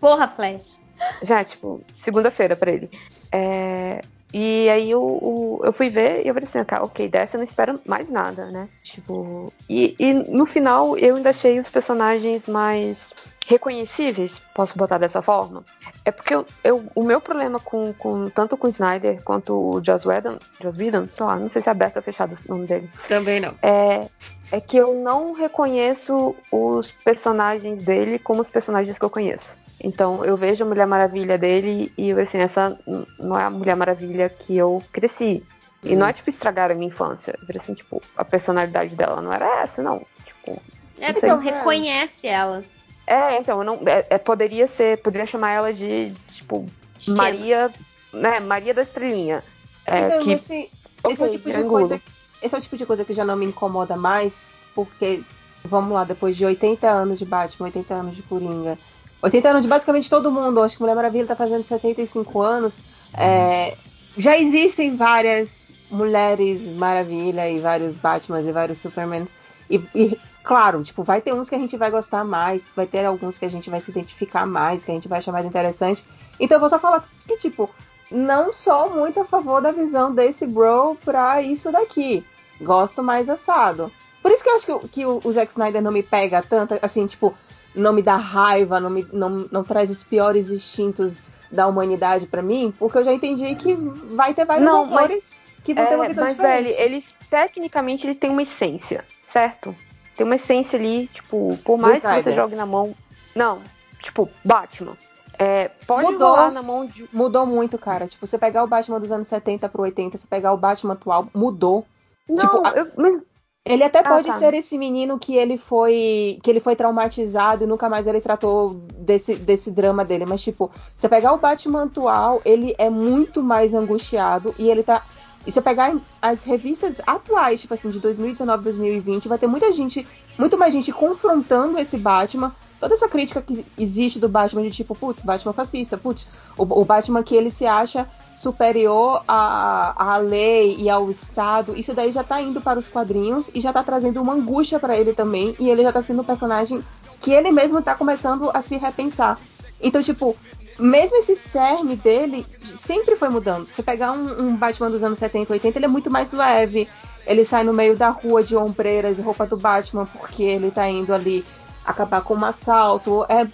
Porra, 0.00 0.28
Flash. 0.28 0.80
Já, 1.22 1.44
tipo, 1.44 1.80
segunda-feira 2.02 2.56
pra 2.56 2.70
ele. 2.70 2.90
É, 3.32 4.00
e 4.36 4.68
aí 4.68 4.90
eu, 4.90 5.60
eu 5.62 5.72
fui 5.72 5.88
ver 5.88 6.24
e 6.24 6.28
eu 6.28 6.34
falei 6.34 6.48
assim, 6.48 6.64
tá, 6.64 6.82
ok, 6.82 7.08
dessa 7.08 7.36
eu 7.36 7.38
não 7.38 7.44
espero 7.44 7.80
mais 7.86 8.10
nada, 8.10 8.46
né? 8.46 8.68
Tipo. 8.82 9.52
E, 9.70 9.94
e 9.96 10.12
no 10.12 10.44
final 10.44 10.98
eu 10.98 11.14
ainda 11.14 11.30
achei 11.30 11.60
os 11.60 11.70
personagens 11.70 12.48
mais 12.48 13.14
reconhecíveis, 13.46 14.32
posso 14.52 14.76
botar 14.76 14.98
dessa 14.98 15.22
forma. 15.22 15.62
É 16.04 16.10
porque 16.10 16.34
eu, 16.34 16.44
eu, 16.64 16.84
o 16.96 17.04
meu 17.04 17.20
problema 17.20 17.60
com, 17.60 17.92
com 17.92 18.28
tanto 18.28 18.56
com 18.56 18.66
o 18.66 18.70
Snyder 18.70 19.22
quanto 19.22 19.54
o 19.54 19.84
Joss 19.84 20.04
Whedon, 20.04 20.38
Joss 20.60 20.82
Whedon, 20.82 21.06
sei 21.06 21.26
lá, 21.26 21.36
não 21.36 21.48
sei 21.48 21.62
se 21.62 21.68
é 21.68 21.70
aberto 21.72 21.98
ou 21.98 22.02
fechado 22.02 22.36
o 22.48 22.52
nome 22.52 22.66
dele. 22.66 22.90
Também 23.06 23.38
não. 23.38 23.54
É, 23.62 24.08
é 24.50 24.60
que 24.60 24.76
eu 24.76 24.94
não 24.94 25.32
reconheço 25.32 26.34
os 26.50 26.90
personagens 27.04 27.84
dele 27.84 28.18
como 28.18 28.40
os 28.40 28.48
personagens 28.48 28.98
que 28.98 29.04
eu 29.04 29.10
conheço. 29.10 29.56
Então 29.82 30.24
eu 30.24 30.36
vejo 30.36 30.64
a 30.64 30.66
Mulher 30.66 30.86
Maravilha 30.86 31.36
dele 31.36 31.92
e 31.98 32.12
assim, 32.12 32.38
essa 32.38 32.78
não 33.18 33.38
é 33.38 33.44
a 33.44 33.50
Mulher 33.50 33.76
Maravilha 33.76 34.28
que 34.28 34.56
eu 34.56 34.82
cresci. 34.92 35.42
E 35.82 35.94
hum. 35.94 35.98
não 35.98 36.06
é 36.06 36.12
tipo 36.12 36.30
estragar 36.30 36.70
a 36.70 36.74
minha 36.74 36.88
infância. 36.88 37.38
Eu 37.48 37.60
assim, 37.60 37.74
tipo, 37.74 38.00
a 38.16 38.24
personalidade 38.24 38.94
dela 38.94 39.20
não 39.20 39.32
era 39.32 39.62
essa, 39.62 39.82
não. 39.82 40.04
Tipo, 40.24 40.60
é, 41.00 41.10
então, 41.10 41.38
reconhece 41.38 42.26
ela. 42.26 42.64
É, 43.06 43.38
então, 43.38 43.58
eu 43.58 43.64
não, 43.64 43.80
é, 43.86 44.06
é, 44.10 44.18
poderia 44.18 44.66
ser, 44.68 44.98
poderia 45.02 45.26
chamar 45.26 45.50
ela 45.50 45.72
de, 45.72 46.12
tipo, 46.32 46.64
Maria, 47.08 47.70
né, 48.12 48.40
Maria 48.40 48.72
da 48.72 48.82
Estrelinha. 48.82 49.44
É, 49.86 50.06
então, 50.06 50.24
que, 50.24 50.32
esse, 50.32 50.70
okay, 51.02 51.12
esse, 51.12 51.22
é 51.22 51.26
o 51.26 51.30
tipo 51.30 51.50
de 51.50 51.64
coisa, 51.64 52.00
esse 52.42 52.54
é 52.54 52.58
o 52.58 52.60
tipo 52.60 52.76
de 52.76 52.86
coisa 52.86 53.04
que 53.04 53.12
já 53.12 53.24
não 53.24 53.36
me 53.36 53.44
incomoda 53.44 53.96
mais, 53.96 54.42
porque, 54.74 55.22
vamos 55.62 55.92
lá, 55.92 56.04
depois 56.04 56.34
de 56.34 56.46
80 56.46 56.88
anos 56.88 57.18
de 57.18 57.26
Batman, 57.26 57.66
80 57.66 57.94
anos 57.94 58.16
de 58.16 58.22
Coringa, 58.22 58.78
80 59.24 59.48
anos 59.48 59.62
de 59.62 59.68
basicamente 59.68 60.08
todo 60.10 60.30
mundo, 60.30 60.62
acho 60.62 60.76
que 60.76 60.82
Mulher 60.82 60.94
Maravilha 60.94 61.26
tá 61.26 61.36
fazendo 61.36 61.64
75 61.64 62.40
anos, 62.40 62.74
é, 63.12 63.76
já 64.16 64.38
existem 64.38 64.96
várias 64.96 65.66
Mulheres 65.90 66.62
Maravilha 66.76 67.48
e 67.48 67.58
vários 67.58 67.96
Batmans 67.96 68.46
e 68.46 68.52
vários 68.52 68.78
Supermans, 68.78 69.30
e, 69.70 69.76
e 69.94 70.18
Claro, 70.44 70.84
tipo, 70.84 71.02
vai 71.02 71.22
ter 71.22 71.32
uns 71.32 71.48
que 71.48 71.54
a 71.54 71.58
gente 71.58 71.74
vai 71.74 71.90
gostar 71.90 72.22
mais, 72.22 72.62
vai 72.76 72.86
ter 72.86 73.06
alguns 73.06 73.38
que 73.38 73.46
a 73.46 73.48
gente 73.48 73.70
vai 73.70 73.80
se 73.80 73.90
identificar 73.90 74.44
mais, 74.44 74.84
que 74.84 74.90
a 74.90 74.94
gente 74.94 75.08
vai 75.08 75.18
achar 75.18 75.32
mais 75.32 75.46
interessante. 75.46 76.04
Então 76.38 76.56
eu 76.56 76.60
vou 76.60 76.68
só 76.68 76.78
falar 76.78 77.02
que, 77.26 77.38
tipo, 77.38 77.70
não 78.10 78.52
sou 78.52 78.90
muito 78.90 79.18
a 79.18 79.24
favor 79.24 79.62
da 79.62 79.72
visão 79.72 80.14
desse 80.14 80.46
bro 80.46 80.98
pra 81.02 81.40
isso 81.40 81.72
daqui. 81.72 82.22
Gosto 82.60 83.02
mais 83.02 83.30
assado. 83.30 83.90
Por 84.22 84.30
isso 84.30 84.42
que 84.42 84.50
eu 84.50 84.56
acho 84.56 84.66
que, 84.66 84.88
que 84.88 85.06
o, 85.06 85.22
o 85.24 85.32
Zack 85.32 85.50
Snyder 85.50 85.80
não 85.80 85.90
me 85.90 86.02
pega 86.02 86.42
tanto, 86.42 86.78
assim, 86.82 87.06
tipo, 87.06 87.34
não 87.74 87.92
me 87.92 88.02
dá 88.02 88.16
raiva, 88.16 88.78
não, 88.78 88.90
me, 88.90 89.06
não, 89.12 89.46
não 89.50 89.64
traz 89.64 89.90
os 89.90 90.02
piores 90.02 90.50
instintos 90.50 91.22
da 91.50 91.66
humanidade 91.66 92.26
para 92.26 92.42
mim, 92.42 92.74
porque 92.78 92.98
eu 92.98 93.04
já 93.04 93.12
entendi 93.12 93.54
que 93.54 93.74
vai 93.74 94.34
ter 94.34 94.44
vários 94.44 94.66
não, 94.66 94.78
autores 94.78 95.42
que 95.62 95.74
vão 95.74 95.84
é, 95.84 95.86
ter 95.86 95.94
uma 95.94 96.08
visão 96.08 96.24
mas, 96.24 96.36
diferente. 96.36 96.64
Velho, 96.64 96.80
ele, 96.80 97.04
tecnicamente, 97.30 98.06
ele 98.06 98.14
tem 98.14 98.30
uma 98.30 98.42
essência, 98.42 99.04
certo? 99.32 99.74
Tem 100.16 100.24
uma 100.24 100.36
essência 100.36 100.78
ali, 100.78 101.08
tipo, 101.08 101.56
por 101.64 101.78
mais 101.78 102.00
que 102.00 102.22
você 102.22 102.32
jogue 102.32 102.54
na 102.54 102.66
mão. 102.66 102.94
Não, 103.34 103.60
tipo, 104.00 104.28
Batman. 104.44 104.96
É, 105.36 105.68
pode 105.86 106.12
mudou, 106.12 106.28
rolar 106.28 106.52
na 106.52 106.62
mão 106.62 106.86
de. 106.86 107.08
Mudou 107.12 107.44
muito, 107.44 107.76
cara. 107.76 108.06
Tipo, 108.06 108.24
você 108.24 108.38
pegar 108.38 108.62
o 108.62 108.68
Batman 108.68 109.00
dos 109.00 109.10
anos 109.10 109.26
70 109.26 109.68
pro 109.68 109.82
80, 109.82 110.16
você 110.16 110.26
pegar 110.28 110.52
o 110.52 110.56
Batman 110.56 110.94
atual, 110.94 111.26
mudou. 111.34 111.84
Não, 112.28 112.36
tipo, 112.36 112.68
eu, 112.68 112.90
mas... 112.96 113.20
Ele 113.66 113.82
até 113.82 114.00
ah, 114.00 114.08
pode 114.08 114.28
tá. 114.28 114.38
ser 114.38 114.52
esse 114.52 114.76
menino 114.76 115.18
que 115.18 115.36
ele 115.36 115.56
foi 115.56 116.38
que 116.42 116.50
ele 116.50 116.60
foi 116.60 116.76
traumatizado 116.76 117.64
e 117.64 117.66
nunca 117.66 117.88
mais 117.88 118.06
ele 118.06 118.20
tratou 118.20 118.74
desse, 118.98 119.36
desse 119.36 119.70
drama 119.70 120.04
dele. 120.04 120.26
Mas, 120.26 120.42
tipo, 120.42 120.70
você 120.90 121.08
pegar 121.08 121.32
o 121.32 121.38
Batman 121.38 121.84
atual, 121.84 122.42
ele 122.44 122.74
é 122.76 122.90
muito 122.90 123.42
mais 123.42 123.72
angustiado 123.72 124.54
e 124.58 124.68
ele 124.68 124.82
tá 124.82 125.02
e 125.46 125.52
se 125.52 125.60
pegar 125.60 125.94
as 126.22 126.44
revistas 126.44 127.00
atuais, 127.06 127.60
tipo 127.60 127.74
assim, 127.74 127.90
de 127.90 128.00
2019, 128.00 128.64
2020, 128.64 129.28
vai 129.28 129.38
ter 129.38 129.46
muita 129.46 129.70
gente, 129.72 130.06
muito 130.38 130.56
mais 130.56 130.72
gente 130.72 130.90
confrontando 130.90 131.78
esse 131.78 131.98
Batman. 131.98 132.54
Toda 132.80 132.94
essa 132.94 133.08
crítica 133.08 133.40
que 133.40 133.64
existe 133.78 134.18
do 134.18 134.28
Batman 134.28 134.62
de 134.62 134.70
tipo, 134.70 134.94
putz, 134.94 135.22
Batman 135.22 135.52
fascista, 135.52 135.96
putz, 135.96 136.26
o, 136.56 136.62
o 136.62 136.84
Batman 136.84 137.22
que 137.22 137.34
ele 137.34 137.50
se 137.50 137.66
acha 137.66 138.08
superior 138.36 139.22
à, 139.28 140.14
à 140.14 140.16
lei 140.16 140.76
e 140.78 140.90
ao 140.90 141.10
Estado, 141.10 141.76
isso 141.76 141.94
daí 141.94 142.12
já 142.12 142.24
tá 142.24 142.40
indo 142.40 142.60
para 142.60 142.78
os 142.78 142.88
quadrinhos 142.88 143.50
e 143.54 143.60
já 143.60 143.72
tá 143.72 143.82
trazendo 143.82 144.20
uma 144.20 144.34
angústia 144.34 144.78
para 144.78 144.96
ele 144.96 145.12
também, 145.12 145.54
e 145.58 145.70
ele 145.70 145.82
já 145.82 145.92
tá 145.92 146.02
sendo 146.02 146.22
um 146.22 146.24
personagem 146.24 146.82
que 147.20 147.32
ele 147.32 147.50
mesmo 147.50 147.80
tá 147.80 147.94
começando 147.94 148.50
a 148.52 148.60
se 148.60 148.76
repensar. 148.76 149.38
Então, 149.80 150.02
tipo, 150.02 150.36
mesmo 150.78 151.18
esse 151.18 151.36
cerne 151.36 151.96
dele 151.96 152.46
sempre 152.62 153.16
foi 153.16 153.28
mudando. 153.28 153.68
Se 153.70 153.82
pegar 153.82 154.12
um, 154.12 154.46
um, 154.46 154.56
Batman 154.56 154.90
dos 154.90 155.02
anos 155.02 155.18
70, 155.18 155.52
80, 155.52 155.78
ele 155.78 155.84
é 155.86 155.88
muito 155.88 156.10
mais 156.10 156.32
leve. 156.32 156.88
Ele 157.26 157.44
sai 157.44 157.64
no 157.64 157.72
meio 157.72 157.96
da 157.96 158.10
rua 158.10 158.42
de 158.42 158.56
ombreiras 158.56 159.18
e 159.18 159.22
roupa 159.22 159.46
do 159.46 159.56
Batman 159.56 160.04
porque 160.06 160.42
ele 160.42 160.70
tá 160.70 160.88
indo 160.88 161.14
ali 161.14 161.44
acabar 161.84 162.22
com 162.22 162.34
um 162.34 162.44
assalto. 162.44 163.24
É, 163.28 163.46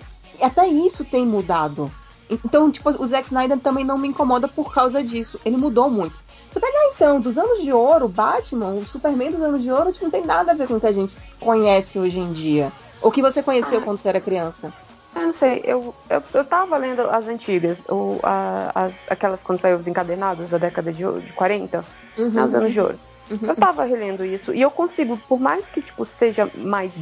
até 0.45 0.67
isso 0.67 1.05
tem 1.05 1.27
mudado. 1.27 1.91
Então, 2.31 2.71
tipo, 2.71 2.89
o 2.91 3.07
Zack 3.07 3.27
Snyder 3.27 3.59
também 3.59 3.85
não 3.85 3.99
me 3.99 4.09
incomoda 4.09 4.47
por 4.47 4.73
causa 4.73 5.03
disso. 5.03 5.41
Ele 5.45 5.57
mudou 5.57 5.91
muito. 5.91 6.15
Se 6.53 6.61
pegar 6.61 6.93
então, 6.95 7.21
dos 7.21 7.37
anos 7.37 7.63
de 7.63 7.73
ouro, 7.73 8.09
Batman, 8.09 8.71
o 8.71 8.85
Superman 8.85 9.33
dos 9.33 9.43
anos 9.43 9.63
de 9.63 9.71
ouro, 9.71 9.93
tipo, 9.93 10.05
não 10.05 10.11
tem 10.11 10.25
nada 10.25 10.53
a 10.53 10.55
ver 10.55 10.69
com 10.69 10.75
o 10.75 10.81
que 10.81 10.87
a 10.87 10.93
gente 10.93 11.17
conhece 11.41 11.99
hoje 11.99 12.21
em 12.21 12.33
dia. 12.33 12.73
O 13.03 13.11
que 13.11 13.23
você 13.23 13.43
conheceu 13.43 13.81
ah. 13.81 13.83
quando 13.83 13.99
você 13.99 14.09
era 14.09 14.21
criança. 14.21 14.73
Eu 15.15 15.23
não 15.23 15.33
sei, 15.33 15.61
eu, 15.65 15.93
eu, 16.09 16.23
eu 16.33 16.45
tava 16.45 16.77
lendo 16.77 17.03
as 17.03 17.27
antigas, 17.27 17.79
ou 17.89 18.21
a, 18.23 18.71
as, 18.75 18.95
aquelas 19.09 19.43
quando 19.43 19.59
saiu 19.59 19.77
os 19.77 19.89
encadernados 19.89 20.51
da 20.51 20.59
década 20.59 20.93
de, 20.93 21.03
de 21.21 21.33
40, 21.33 21.85
uhum. 22.17 22.31
né, 22.31 22.45
os 22.45 22.55
anos 22.55 22.73
de 22.73 22.81
ouro. 22.81 22.99
Uhum. 23.31 23.49
Eu 23.49 23.55
tava 23.55 23.85
relendo 23.85 24.25
isso 24.25 24.53
e 24.53 24.61
eu 24.61 24.71
consigo, 24.71 25.17
por 25.29 25.39
mais 25.39 25.65
que 25.67 25.81
tipo 25.81 26.05
seja 26.05 26.51
mais, 26.57 26.93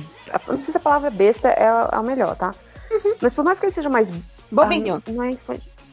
não 0.46 0.60
sei 0.60 0.72
se 0.72 0.76
a 0.76 0.80
palavra 0.80 1.10
besta 1.10 1.48
é 1.48 1.66
a, 1.66 1.90
é 1.92 2.02
melhor, 2.02 2.36
tá? 2.36 2.54
Uhum. 2.90 3.14
Mas 3.20 3.32
por 3.32 3.44
mais 3.44 3.58
que 3.58 3.66
ele 3.66 3.72
seja 3.72 3.88
mais 3.88 4.10
bobinho, 4.50 5.02
ah, 5.06 5.10
não, 5.10 5.24
é, 5.24 5.30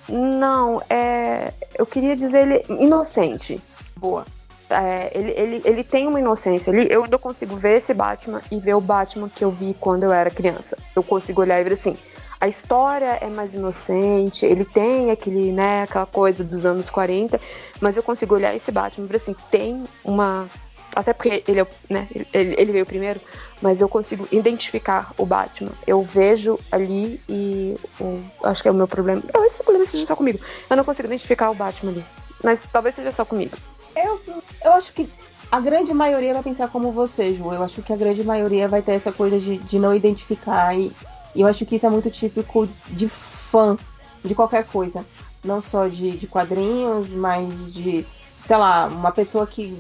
não, 0.10 0.82
é, 0.90 1.54
eu 1.78 1.86
queria 1.86 2.16
dizer 2.16 2.48
ele 2.48 2.84
inocente. 2.84 3.62
boa. 3.96 4.26
É, 4.70 5.12
ele, 5.14 5.32
ele, 5.32 5.62
ele 5.64 5.84
tem 5.84 6.08
uma 6.08 6.20
inocência. 6.20 6.72
Ele, 6.72 6.92
eu 6.92 7.04
ainda 7.04 7.20
consigo 7.20 7.56
ver 7.56 7.78
esse 7.78 7.94
Batman 7.94 8.42
e 8.52 8.60
ver 8.60 8.74
o 8.74 8.82
Batman 8.82 9.30
que 9.30 9.44
eu 9.46 9.52
vi 9.52 9.76
quando 9.80 10.04
eu 10.04 10.12
era 10.12 10.32
criança. 10.32 10.76
Eu 10.96 11.04
consigo 11.04 11.42
olhar 11.42 11.62
e 11.62 11.64
ver 11.64 11.74
assim. 11.74 11.96
A 12.40 12.48
história 12.48 13.18
é 13.22 13.30
mais 13.30 13.54
inocente, 13.54 14.46
ele 14.46 14.66
tem 14.66 15.12
aquele, 15.12 15.52
né, 15.52 15.84
aquela 15.84 16.06
coisa 16.06 16.44
dos 16.44 16.66
anos 16.66 16.90
40, 16.90 17.40
mas 17.80 17.96
eu 17.96 18.04
consigo 18.04 18.36
olhar 18.36 18.56
esse 18.56 18.72
Batman 18.72 19.08
e 19.12 19.16
assim, 19.16 19.36
tem 19.50 19.84
uma. 20.04 20.48
Até 20.96 21.12
porque 21.12 21.44
ele, 21.48 21.60
é, 21.60 21.68
né, 21.90 22.08
ele, 22.34 22.56
ele 22.58 22.72
veio 22.72 22.86
primeiro, 22.86 23.20
mas 23.62 23.82
eu 23.82 23.90
consigo 23.90 24.28
identificar 24.32 25.12
o 25.18 25.26
Batman. 25.26 25.72
Eu 25.86 26.02
vejo 26.04 26.58
ali 26.72 27.20
e 27.28 27.76
o, 28.00 28.22
acho 28.44 28.62
que 28.62 28.70
é 28.70 28.72
o 28.72 28.76
meu 28.76 28.88
problema. 28.88 29.22
Eu, 29.34 29.44
esse 29.46 29.62
problema 29.62 29.90
seja 29.90 30.08
só 30.08 30.16
comigo. 30.16 30.40
Eu 30.70 30.78
não 30.78 30.86
consigo 30.86 31.08
identificar 31.08 31.50
o 31.52 31.56
Batman 31.56 31.92
ali. 31.92 32.06
Mas 32.44 32.62
talvez 32.72 32.96
seja 32.96 33.12
só 33.12 33.26
comigo. 33.26 33.58
Eu, 33.96 34.22
eu 34.64 34.74
acho 34.74 34.94
que 34.94 35.10
a 35.52 35.60
grande 35.60 35.94
maioria 35.94 36.34
vai 36.34 36.44
pensar 36.44 36.68
como 36.68 36.92
você, 36.92 37.34
Ju. 37.34 37.52
Eu 37.52 37.64
acho 37.64 37.82
que 37.82 37.94
a 37.94 37.98
grande 37.98 38.24
maioria 38.24 38.68
vai 38.68 38.82
ter 38.82 38.94
essa 38.94 39.12
coisa 39.12 39.40
de, 39.40 39.58
de 39.58 39.80
não 39.80 39.96
identificar. 39.96 40.78
E, 40.78 40.92
e 41.36 41.42
eu 41.42 41.48
acho 41.48 41.66
que 41.66 41.76
isso 41.76 41.86
é 41.86 41.90
muito 41.90 42.10
típico 42.10 42.68
de 42.88 43.10
fã 43.10 43.78
de 44.24 44.34
qualquer 44.34 44.66
coisa. 44.66 45.06
Não 45.44 45.62
só 45.62 45.88
de, 45.88 46.12
de 46.12 46.26
quadrinhos, 46.26 47.10
mas 47.10 47.72
de, 47.72 48.06
sei 48.46 48.58
lá, 48.58 48.88
uma 48.88 49.12
pessoa 49.12 49.46
que 49.46 49.78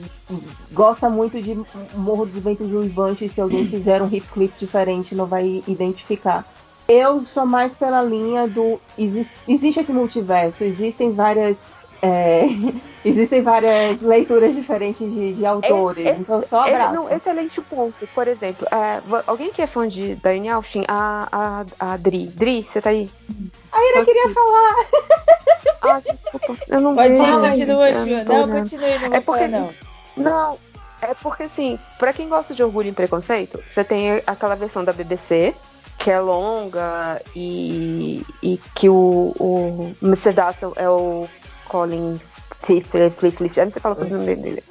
gosta 0.71 1.09
muito 1.09 1.41
de 1.41 1.57
Morro 1.95 2.25
dos 2.25 2.43
Ventos 2.43 2.69
Uivantes. 2.69 3.31
Se 3.31 3.41
alguém 3.41 3.67
fizer 3.69 4.01
um 4.01 4.07
hip 4.07 4.27
clip 4.27 4.53
diferente, 4.59 5.15
não 5.15 5.25
vai 5.25 5.63
identificar. 5.67 6.45
Eu 6.87 7.21
sou 7.21 7.45
mais 7.47 7.75
pela 7.75 8.03
linha 8.03 8.47
do. 8.47 8.79
Existe, 8.95 9.33
existe 9.47 9.79
esse 9.79 9.91
multiverso, 9.91 10.63
existem 10.63 11.13
várias 11.13 11.57
é, 12.05 12.45
existem 13.03 13.41
várias 13.41 14.01
leituras 14.01 14.53
diferentes 14.55 15.13
de, 15.13 15.33
de 15.33 15.45
autores, 15.45 16.05
Esse- 16.05 16.19
então 16.21 16.41
só 16.43 16.65
ele- 16.65 16.75
abraço. 16.75 16.93
não, 16.95 17.11
excelente 17.15 17.61
ponto. 17.61 18.07
Por 18.13 18.27
exemplo, 18.27 18.67
é, 18.71 19.01
alguém 19.27 19.51
que 19.51 19.61
é 19.61 19.67
fã 19.67 19.87
de 19.87 20.15
Daniel 20.15 20.57
Elfstin, 20.57 20.83
a, 20.87 21.27
a, 21.79 21.93
a 21.93 21.97
Dri. 21.97 22.27
Dri, 22.27 22.61
você 22.63 22.81
tá 22.81 22.89
aí? 22.89 23.09
A 23.71 23.83
Ira 23.89 24.05
queria 24.05 24.29
falar. 24.33 24.75
Ah, 25.81 25.99
desculpa. 26.01 26.63
Eu 26.67 26.81
não 26.81 26.95
Pode 26.95 27.13
ir, 27.13 27.17
continua, 27.17 27.53
Ju. 27.55 27.65
Não, 27.67 27.79
olhando. 27.79 28.51
continue, 28.51 28.99
não 28.99 29.13
É 29.17 29.21
porque, 29.21 29.47
não. 29.47 29.69
Não, 30.17 30.57
é 31.01 31.13
porque 31.21 31.43
assim, 31.43 31.77
pra 31.99 32.13
quem 32.13 32.27
gosta 32.29 32.53
de 32.55 32.63
Orgulho 32.63 32.89
e 32.89 32.91
Preconceito, 32.93 33.61
você 33.73 33.83
tem 33.83 34.21
aquela 34.25 34.55
versão 34.55 34.83
da 34.83 34.93
BBC, 34.93 35.53
que 35.99 36.09
é 36.09 36.19
longa 36.19 37.21
e, 37.35 38.25
e 38.41 38.57
que 38.75 38.89
o, 38.89 39.33
o 39.39 39.95
Mr. 40.01 40.33
Dassel 40.33 40.73
é 40.75 40.89
o 40.89 41.27
Colin 41.67 42.19
Firth, 42.61 43.57
eu 43.57 43.65
não 43.65 43.71
sei 43.71 43.81
falar 43.81 43.95
sobre 43.95 44.13
o 44.13 44.17
nome 44.17 44.35
dele. 44.35 44.63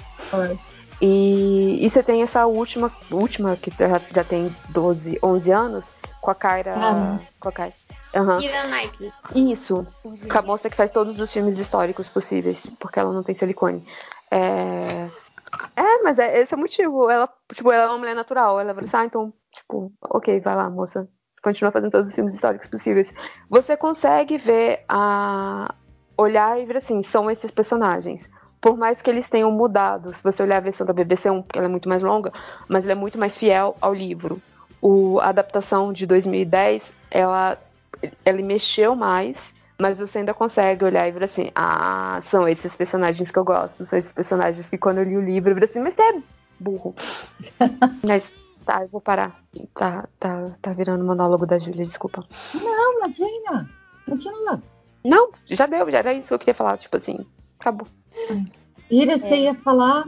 E, 1.00 1.84
e 1.84 1.90
você 1.90 2.02
tem 2.02 2.22
essa 2.22 2.46
última, 2.46 2.90
última 3.10 3.56
que 3.56 3.70
já, 3.70 4.00
já 4.14 4.24
tem 4.24 4.54
12, 4.70 5.18
11 5.22 5.50
anos, 5.50 5.84
com 6.20 6.30
a 6.30 6.34
Kyra. 6.34 6.74
Ah. 6.76 7.18
Com 7.38 7.48
a 7.48 7.52
Kyra. 7.52 7.72
Knightley. 8.68 9.12
Isso. 9.34 9.86
Com 10.02 10.38
a 10.38 10.42
moça 10.42 10.70
que 10.70 10.76
faz 10.76 10.90
todos 10.90 11.18
os 11.18 11.32
filmes 11.32 11.58
históricos 11.58 12.08
possíveis, 12.08 12.58
porque 12.78 12.98
ela 12.98 13.12
não 13.12 13.22
tem 13.22 13.34
silicone. 13.34 13.84
É, 14.30 14.86
é 15.76 16.02
mas 16.02 16.18
é, 16.18 16.40
esse 16.40 16.54
é 16.54 16.56
o 16.56 16.60
motivo. 16.60 17.10
Ela, 17.10 17.28
tipo, 17.52 17.70
ela 17.70 17.84
é 17.84 17.88
uma 17.88 17.98
mulher 17.98 18.14
natural. 18.14 18.60
Ela 18.60 18.72
vai 18.72 18.84
assim, 18.84 18.96
ah, 18.96 19.04
então, 19.04 19.32
tipo, 19.52 19.92
ok, 20.00 20.40
vai 20.40 20.54
lá, 20.54 20.70
moça. 20.70 21.08
Continua 21.42 21.72
fazendo 21.72 21.90
todos 21.90 22.08
os 22.08 22.14
filmes 22.14 22.34
históricos 22.34 22.68
possíveis. 22.68 23.12
Você 23.50 23.76
consegue 23.76 24.38
ver 24.38 24.84
a. 24.88 25.74
olhar 26.16 26.60
e 26.60 26.64
ver 26.64 26.78
assim, 26.78 27.02
são 27.04 27.30
esses 27.30 27.50
personagens. 27.50 28.28
Por 28.60 28.76
mais 28.76 29.00
que 29.00 29.10
eles 29.10 29.28
tenham 29.28 29.50
mudado, 29.50 30.14
se 30.14 30.22
você 30.22 30.42
olhar 30.42 30.56
a 30.56 30.60
versão 30.60 30.86
da 30.86 30.92
BBC 30.92 31.30
1, 31.30 31.42
porque 31.42 31.58
ela 31.58 31.68
é 31.68 31.70
muito 31.70 31.88
mais 31.88 32.02
longa, 32.02 32.32
mas 32.68 32.84
ela 32.84 32.92
é 32.92 32.94
muito 32.96 33.18
mais 33.18 33.36
fiel 33.36 33.76
ao 33.80 33.92
livro. 33.92 34.40
O, 34.80 35.18
a 35.20 35.28
adaptação 35.28 35.92
de 35.92 36.06
2010, 36.06 36.82
ela 37.10 37.58
ele 38.24 38.42
mexeu 38.42 38.94
mais, 38.94 39.36
mas 39.78 39.98
você 39.98 40.18
ainda 40.18 40.34
consegue 40.34 40.84
olhar 40.84 41.06
e 41.08 41.12
ver 41.12 41.24
assim, 41.24 41.50
ah, 41.54 42.20
são 42.30 42.48
esses 42.48 42.74
personagens 42.74 43.30
que 43.30 43.38
eu 43.38 43.44
gosto, 43.44 43.84
são 43.84 43.98
esses 43.98 44.12
personagens 44.12 44.68
que 44.68 44.78
quando 44.78 44.98
eu 44.98 45.04
li 45.04 45.16
o 45.16 45.24
livro, 45.24 45.50
eu 45.50 45.54
vi 45.54 45.64
assim, 45.64 45.80
mas 45.80 45.94
você 45.94 46.02
é 46.02 46.22
burro. 46.58 46.94
mas 48.02 48.22
tá, 48.64 48.82
eu 48.82 48.88
vou 48.88 49.00
parar. 49.00 49.38
Tá, 49.74 50.08
tá, 50.18 50.50
tá 50.60 50.72
virando 50.72 51.04
monólogo 51.04 51.46
da 51.46 51.58
Júlia, 51.58 51.84
desculpa. 51.84 52.24
Não, 52.54 52.98
imagina. 52.98 53.68
Continua. 54.06 54.62
Não, 55.04 55.30
já 55.46 55.66
deu, 55.66 55.90
já 55.90 55.98
era 55.98 56.14
isso 56.14 56.28
que 56.28 56.34
eu 56.34 56.38
queria 56.38 56.54
falar, 56.54 56.78
tipo 56.78 56.96
assim, 56.96 57.18
acabou. 57.60 57.86
Ira, 58.90 59.18
você 59.18 59.36
ia 59.36 59.54
falar. 59.54 60.04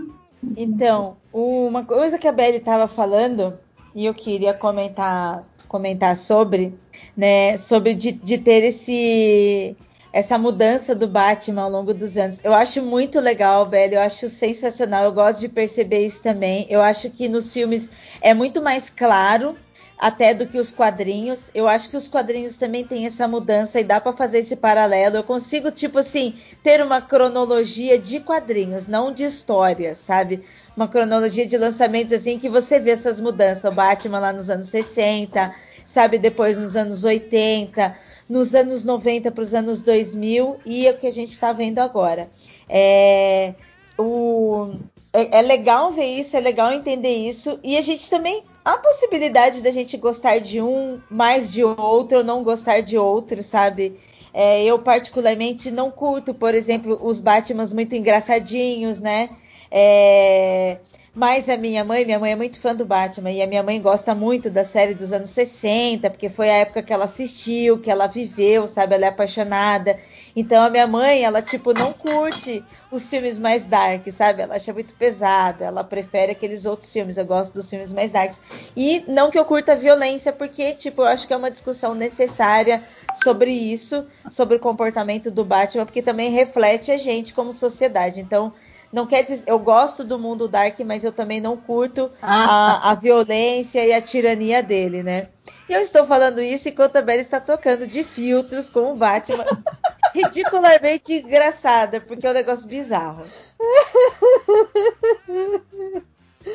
Então, 0.56 1.16
uma 1.32 1.84
coisa 1.84 2.18
que 2.18 2.26
a 2.26 2.32
Belly 2.32 2.58
estava 2.58 2.88
falando 2.88 3.58
e 3.94 4.06
eu 4.06 4.14
queria 4.14 4.54
comentar, 4.54 5.44
comentar 5.68 6.16
sobre, 6.16 6.74
né, 7.16 7.56
sobre 7.56 7.94
de, 7.94 8.12
de 8.12 8.38
ter 8.38 8.64
esse 8.64 9.76
essa 10.12 10.38
mudança 10.38 10.94
do 10.94 11.06
Batman 11.06 11.64
ao 11.64 11.70
longo 11.70 11.92
dos 11.92 12.16
anos. 12.16 12.42
Eu 12.42 12.54
acho 12.54 12.80
muito 12.82 13.20
legal, 13.20 13.66
Belly, 13.66 13.96
eu 13.96 14.00
acho 14.00 14.30
sensacional. 14.30 15.04
Eu 15.04 15.12
gosto 15.12 15.40
de 15.40 15.48
perceber 15.50 16.06
isso 16.06 16.22
também. 16.22 16.66
Eu 16.70 16.80
acho 16.80 17.10
que 17.10 17.28
nos 17.28 17.52
filmes 17.52 17.90
é 18.22 18.32
muito 18.32 18.62
mais 18.62 18.88
claro 18.88 19.54
até 19.98 20.34
do 20.34 20.46
que 20.46 20.58
os 20.58 20.70
quadrinhos. 20.70 21.50
Eu 21.54 21.66
acho 21.66 21.90
que 21.90 21.96
os 21.96 22.08
quadrinhos 22.08 22.56
também 22.56 22.84
têm 22.84 23.06
essa 23.06 23.26
mudança 23.26 23.80
e 23.80 23.84
dá 23.84 24.00
para 24.00 24.12
fazer 24.12 24.38
esse 24.38 24.56
paralelo. 24.56 25.16
Eu 25.16 25.24
consigo, 25.24 25.70
tipo 25.70 25.98
assim, 25.98 26.34
ter 26.62 26.82
uma 26.82 27.00
cronologia 27.00 27.98
de 27.98 28.20
quadrinhos, 28.20 28.86
não 28.86 29.12
de 29.12 29.24
histórias, 29.24 29.98
sabe? 29.98 30.44
Uma 30.76 30.88
cronologia 30.88 31.46
de 31.46 31.56
lançamentos 31.56 32.12
assim 32.12 32.38
que 32.38 32.48
você 32.48 32.78
vê 32.78 32.90
essas 32.90 33.18
mudanças. 33.18 33.64
O 33.64 33.74
Batman 33.74 34.18
lá 34.18 34.32
nos 34.32 34.50
anos 34.50 34.68
60, 34.68 35.54
sabe? 35.86 36.18
Depois 36.18 36.58
nos 36.58 36.76
anos 36.76 37.04
80, 37.04 37.96
nos 38.28 38.54
anos 38.54 38.84
90 38.84 39.30
para 39.30 39.42
os 39.42 39.54
anos 39.54 39.82
2000 39.82 40.58
e 40.66 40.86
é 40.86 40.90
o 40.90 40.98
que 40.98 41.06
a 41.06 41.12
gente 41.12 41.30
está 41.30 41.52
vendo 41.52 41.78
agora. 41.78 42.28
É, 42.68 43.54
o, 43.98 44.74
é, 45.12 45.38
é 45.38 45.42
legal 45.42 45.90
ver 45.90 46.04
isso, 46.04 46.36
é 46.36 46.40
legal 46.40 46.72
entender 46.72 47.16
isso. 47.16 47.58
E 47.62 47.76
a 47.76 47.80
gente 47.80 48.10
também. 48.10 48.44
A 48.66 48.78
possibilidade 48.78 49.62
da 49.62 49.70
gente 49.70 49.96
gostar 49.96 50.40
de 50.40 50.60
um 50.60 51.00
mais 51.08 51.52
de 51.52 51.62
outro 51.62 52.18
ou 52.18 52.24
não 52.24 52.42
gostar 52.42 52.80
de 52.80 52.98
outro, 52.98 53.40
sabe? 53.40 53.96
É, 54.34 54.64
eu, 54.64 54.76
particularmente, 54.80 55.70
não 55.70 55.88
curto, 55.88 56.34
por 56.34 56.52
exemplo, 56.52 56.98
os 57.00 57.20
Batmans 57.20 57.72
muito 57.72 57.94
engraçadinhos, 57.94 58.98
né? 58.98 59.30
É, 59.70 60.78
mas 61.14 61.48
a 61.48 61.56
minha 61.56 61.84
mãe, 61.84 62.04
minha 62.04 62.18
mãe 62.18 62.32
é 62.32 62.36
muito 62.36 62.58
fã 62.58 62.74
do 62.74 62.84
Batman 62.84 63.30
e 63.30 63.40
a 63.40 63.46
minha 63.46 63.62
mãe 63.62 63.80
gosta 63.80 64.16
muito 64.16 64.50
da 64.50 64.64
série 64.64 64.94
dos 64.94 65.12
anos 65.12 65.30
60, 65.30 66.10
porque 66.10 66.28
foi 66.28 66.50
a 66.50 66.56
época 66.56 66.82
que 66.82 66.92
ela 66.92 67.04
assistiu, 67.04 67.78
que 67.78 67.88
ela 67.88 68.08
viveu, 68.08 68.66
sabe? 68.66 68.96
Ela 68.96 69.04
é 69.04 69.08
apaixonada. 69.10 69.96
Então 70.36 70.62
a 70.62 70.68
minha 70.68 70.86
mãe, 70.86 71.24
ela 71.24 71.40
tipo 71.40 71.72
não 71.72 71.94
curte 71.94 72.62
os 72.92 73.08
filmes 73.08 73.38
mais 73.38 73.64
dark, 73.64 74.06
sabe? 74.12 74.42
Ela 74.42 74.56
acha 74.56 74.70
muito 74.70 74.92
pesado, 74.92 75.64
ela 75.64 75.82
prefere 75.82 76.32
aqueles 76.32 76.66
outros 76.66 76.92
filmes. 76.92 77.16
Eu 77.16 77.24
gosto 77.24 77.54
dos 77.54 77.70
filmes 77.70 77.90
mais 77.90 78.12
darks. 78.12 78.42
E 78.76 79.02
não 79.08 79.30
que 79.30 79.38
eu 79.38 79.46
curta 79.46 79.72
a 79.72 79.76
violência, 79.76 80.34
porque 80.34 80.74
tipo, 80.74 81.00
eu 81.00 81.06
acho 81.06 81.26
que 81.26 81.32
é 81.32 81.36
uma 81.36 81.50
discussão 81.50 81.94
necessária 81.94 82.84
sobre 83.14 83.50
isso, 83.50 84.06
sobre 84.30 84.56
o 84.56 84.60
comportamento 84.60 85.30
do 85.30 85.42
Batman, 85.42 85.86
porque 85.86 86.02
também 86.02 86.30
reflete 86.30 86.92
a 86.92 86.98
gente 86.98 87.32
como 87.32 87.54
sociedade. 87.54 88.20
Então, 88.20 88.52
não 88.92 89.06
quer 89.06 89.24
dizer, 89.24 89.44
eu 89.46 89.58
gosto 89.58 90.04
do 90.04 90.18
mundo 90.18 90.48
dark, 90.48 90.78
mas 90.80 91.02
eu 91.02 91.12
também 91.12 91.40
não 91.40 91.56
curto 91.56 92.10
a, 92.22 92.90
a 92.90 92.94
violência 92.94 93.84
e 93.84 93.92
a 93.92 94.00
tirania 94.00 94.62
dele, 94.62 95.02
né? 95.02 95.28
E 95.68 95.72
eu 95.72 95.80
estou 95.80 96.04
falando 96.04 96.40
isso 96.40 96.68
enquanto 96.68 96.96
a 96.96 97.02
Bela 97.02 97.20
está 97.20 97.40
tocando 97.40 97.86
de 97.86 98.04
filtros 98.04 98.68
com 98.68 98.92
o 98.92 98.96
Batman. 98.96 99.44
Ridicularmente 100.24 101.12
engraçada, 101.14 102.00
porque 102.00 102.26
é 102.26 102.30
um 102.30 102.34
negócio 102.34 102.66
bizarro. 102.68 103.22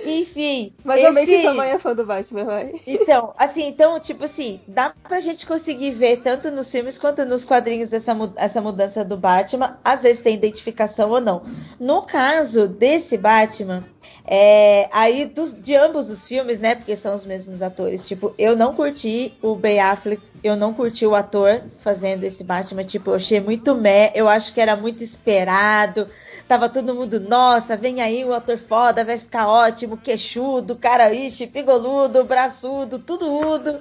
Enfim. 0.06 0.74
Mas 0.85 1.03
eu 1.03 1.13
bem 1.13 1.26
que 1.26 1.31
esse- 1.33 1.42
sua 1.44 1.53
mãe 1.53 1.69
é 1.72 1.77
fã 1.77 1.94
do 1.94 2.06
Batman, 2.06 2.45
vai. 2.45 2.74
então, 2.88 3.33
assim, 3.38 3.67
então, 3.67 3.99
tipo 3.99 4.24
assim, 4.24 4.61
dá 4.65 4.94
pra 5.03 5.19
gente 5.19 5.45
conseguir 5.45 5.92
ver 5.92 6.22
tanto 6.22 6.49
nos 6.49 6.72
filmes 6.72 6.97
quanto 6.97 7.26
nos 7.26 7.44
quadrinhos 7.44 7.92
essa, 7.92 8.15
essa 8.38 8.61
mudança 8.61 9.03
do 9.03 9.17
Batman. 9.17 9.77
Às 9.83 10.03
vezes 10.03 10.22
tem 10.24 10.33
identificação 10.35 11.10
ou 11.10 11.19
não. 11.19 11.44
No 11.77 12.03
caso 12.03 12.69
desse 12.69 13.17
Batman, 13.17 13.83
é, 14.25 14.87
aí 14.91 15.25
dos- 15.25 15.53
de 15.59 15.75
ambos 15.75 16.09
os 16.09 16.27
filmes, 16.27 16.59
né? 16.59 16.75
Porque 16.75 16.95
são 16.95 17.13
os 17.15 17.25
mesmos 17.25 17.61
atores. 17.61 18.05
Tipo, 18.05 18.33
eu 18.37 18.55
não 18.55 18.73
curti 18.73 19.33
o 19.41 19.55
Ben 19.55 19.79
Affleck, 19.79 20.21
eu 20.43 20.55
não 20.55 20.73
curti 20.73 21.05
o 21.05 21.15
ator 21.15 21.61
fazendo 21.79 22.23
esse 22.23 22.43
Batman. 22.43 22.83
Tipo, 22.83 23.11
eu 23.11 23.15
achei 23.15 23.39
muito 23.39 23.75
meh, 23.75 24.11
eu 24.15 24.27
acho 24.29 24.53
que 24.53 24.61
era 24.61 24.75
muito 24.75 25.03
esperado. 25.03 26.07
Tava 26.47 26.67
todo 26.69 26.93
mundo, 26.93 27.19
nossa, 27.19 27.77
vem 27.77 28.01
aí 28.01 28.25
o 28.25 28.33
ator 28.33 28.57
foda, 28.57 29.03
vai 29.05 29.17
ficar 29.17 29.47
ótimo, 29.47 29.95
queixudo, 29.97 30.75
cara, 30.75 31.13
ixi, 31.13 31.47
pigoludo, 31.47 32.23
braçudo, 32.25 32.99
tudo 32.99 33.31
udo. 33.31 33.79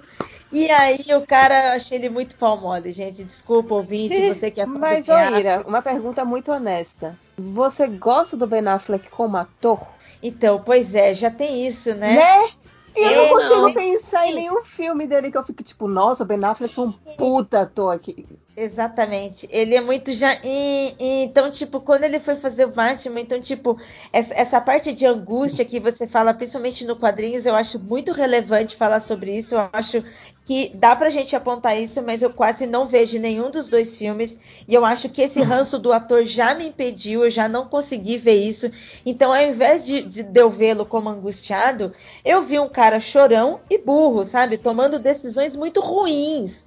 E 0.52 0.68
aí 0.70 1.04
o 1.16 1.24
cara, 1.24 1.68
eu 1.68 1.72
achei 1.74 1.98
ele 1.98 2.08
muito 2.08 2.34
pau 2.36 2.60
mole, 2.60 2.90
gente. 2.90 3.22
Desculpa, 3.22 3.74
ouvinte, 3.74 4.26
você 4.26 4.50
que 4.50 4.60
é 4.60 4.66
Mas, 4.66 5.08
ô. 5.08 5.12
Ira, 5.38 5.62
uma 5.66 5.80
pergunta 5.80 6.24
muito 6.24 6.50
honesta. 6.50 7.16
Você 7.38 7.86
gosta 7.86 8.36
do 8.36 8.46
Ben 8.46 8.66
Affleck 8.66 9.08
como 9.10 9.36
ator? 9.36 9.80
Então, 10.22 10.62
pois 10.64 10.94
é, 10.94 11.14
já 11.14 11.30
tem 11.30 11.66
isso, 11.66 11.94
né? 11.94 12.14
Né? 12.16 12.50
E 12.96 13.00
eu 13.02 13.16
não 13.16 13.24
É, 13.24 13.28
consigo 13.28 13.60
não. 13.62 13.74
pensar 13.74 14.26
em 14.26 14.34
nenhum 14.34 14.64
filme 14.64 15.06
dele 15.06 15.30
que 15.30 15.38
eu 15.38 15.44
fique 15.44 15.62
tipo, 15.62 15.86
nossa, 15.86 16.24
o 16.24 16.26
Ben 16.26 16.42
Affleck 16.44 16.78
é 16.78 16.82
um 16.82 16.92
puta 17.16 17.62
ator 17.62 17.94
aqui. 17.94 18.26
Exatamente. 18.62 19.48
Ele 19.50 19.74
é 19.74 19.80
muito 19.80 20.12
já. 20.12 20.34
e- 20.44 20.94
e- 21.00 21.22
então, 21.24 21.50
tipo, 21.50 21.80
quando 21.80 22.04
ele 22.04 22.20
foi 22.20 22.34
fazer 22.34 22.66
o 22.66 22.70
Batman, 22.70 23.18
então, 23.20 23.40
tipo, 23.40 23.78
essa, 24.12 24.34
essa 24.34 24.60
parte 24.60 24.92
de 24.92 25.06
angústia 25.06 25.64
que 25.64 25.80
você 25.80 26.06
fala, 26.06 26.34
principalmente 26.34 26.84
no 26.84 26.94
quadrinhos, 26.94 27.46
eu 27.46 27.54
acho 27.54 27.78
muito 27.80 28.12
relevante 28.12 28.76
falar 28.76 29.00
sobre 29.00 29.34
isso. 29.34 29.54
Eu 29.54 29.68
acho 29.72 30.04
que 30.44 30.72
dá 30.74 30.94
pra 30.94 31.08
gente 31.08 31.34
apontar 31.34 31.80
isso, 31.80 32.02
mas 32.02 32.20
eu 32.20 32.28
quase 32.30 32.66
não 32.66 32.84
vejo 32.84 33.18
nenhum 33.18 33.50
dos 33.50 33.66
dois 33.68 33.96
filmes. 33.96 34.38
E 34.68 34.74
eu 34.74 34.84
acho 34.84 35.08
que 35.08 35.22
esse 35.22 35.40
ranço 35.42 35.78
do 35.78 35.90
ator 35.90 36.24
já 36.26 36.54
me 36.54 36.68
impediu, 36.68 37.24
eu 37.24 37.30
já 37.30 37.48
não 37.48 37.64
consegui 37.66 38.18
ver 38.18 38.34
isso. 38.44 38.70
Então, 39.06 39.32
ao 39.32 39.40
invés 39.42 39.86
de, 39.86 40.02
de, 40.02 40.22
de 40.22 40.40
eu 40.40 40.50
vê-lo 40.50 40.84
como 40.84 41.08
angustiado, 41.08 41.94
eu 42.22 42.42
vi 42.42 42.58
um 42.58 42.68
cara 42.68 43.00
chorão 43.00 43.60
e 43.70 43.78
burro, 43.78 44.22
sabe? 44.22 44.58
Tomando 44.58 44.98
decisões 44.98 45.56
muito 45.56 45.80
ruins. 45.80 46.66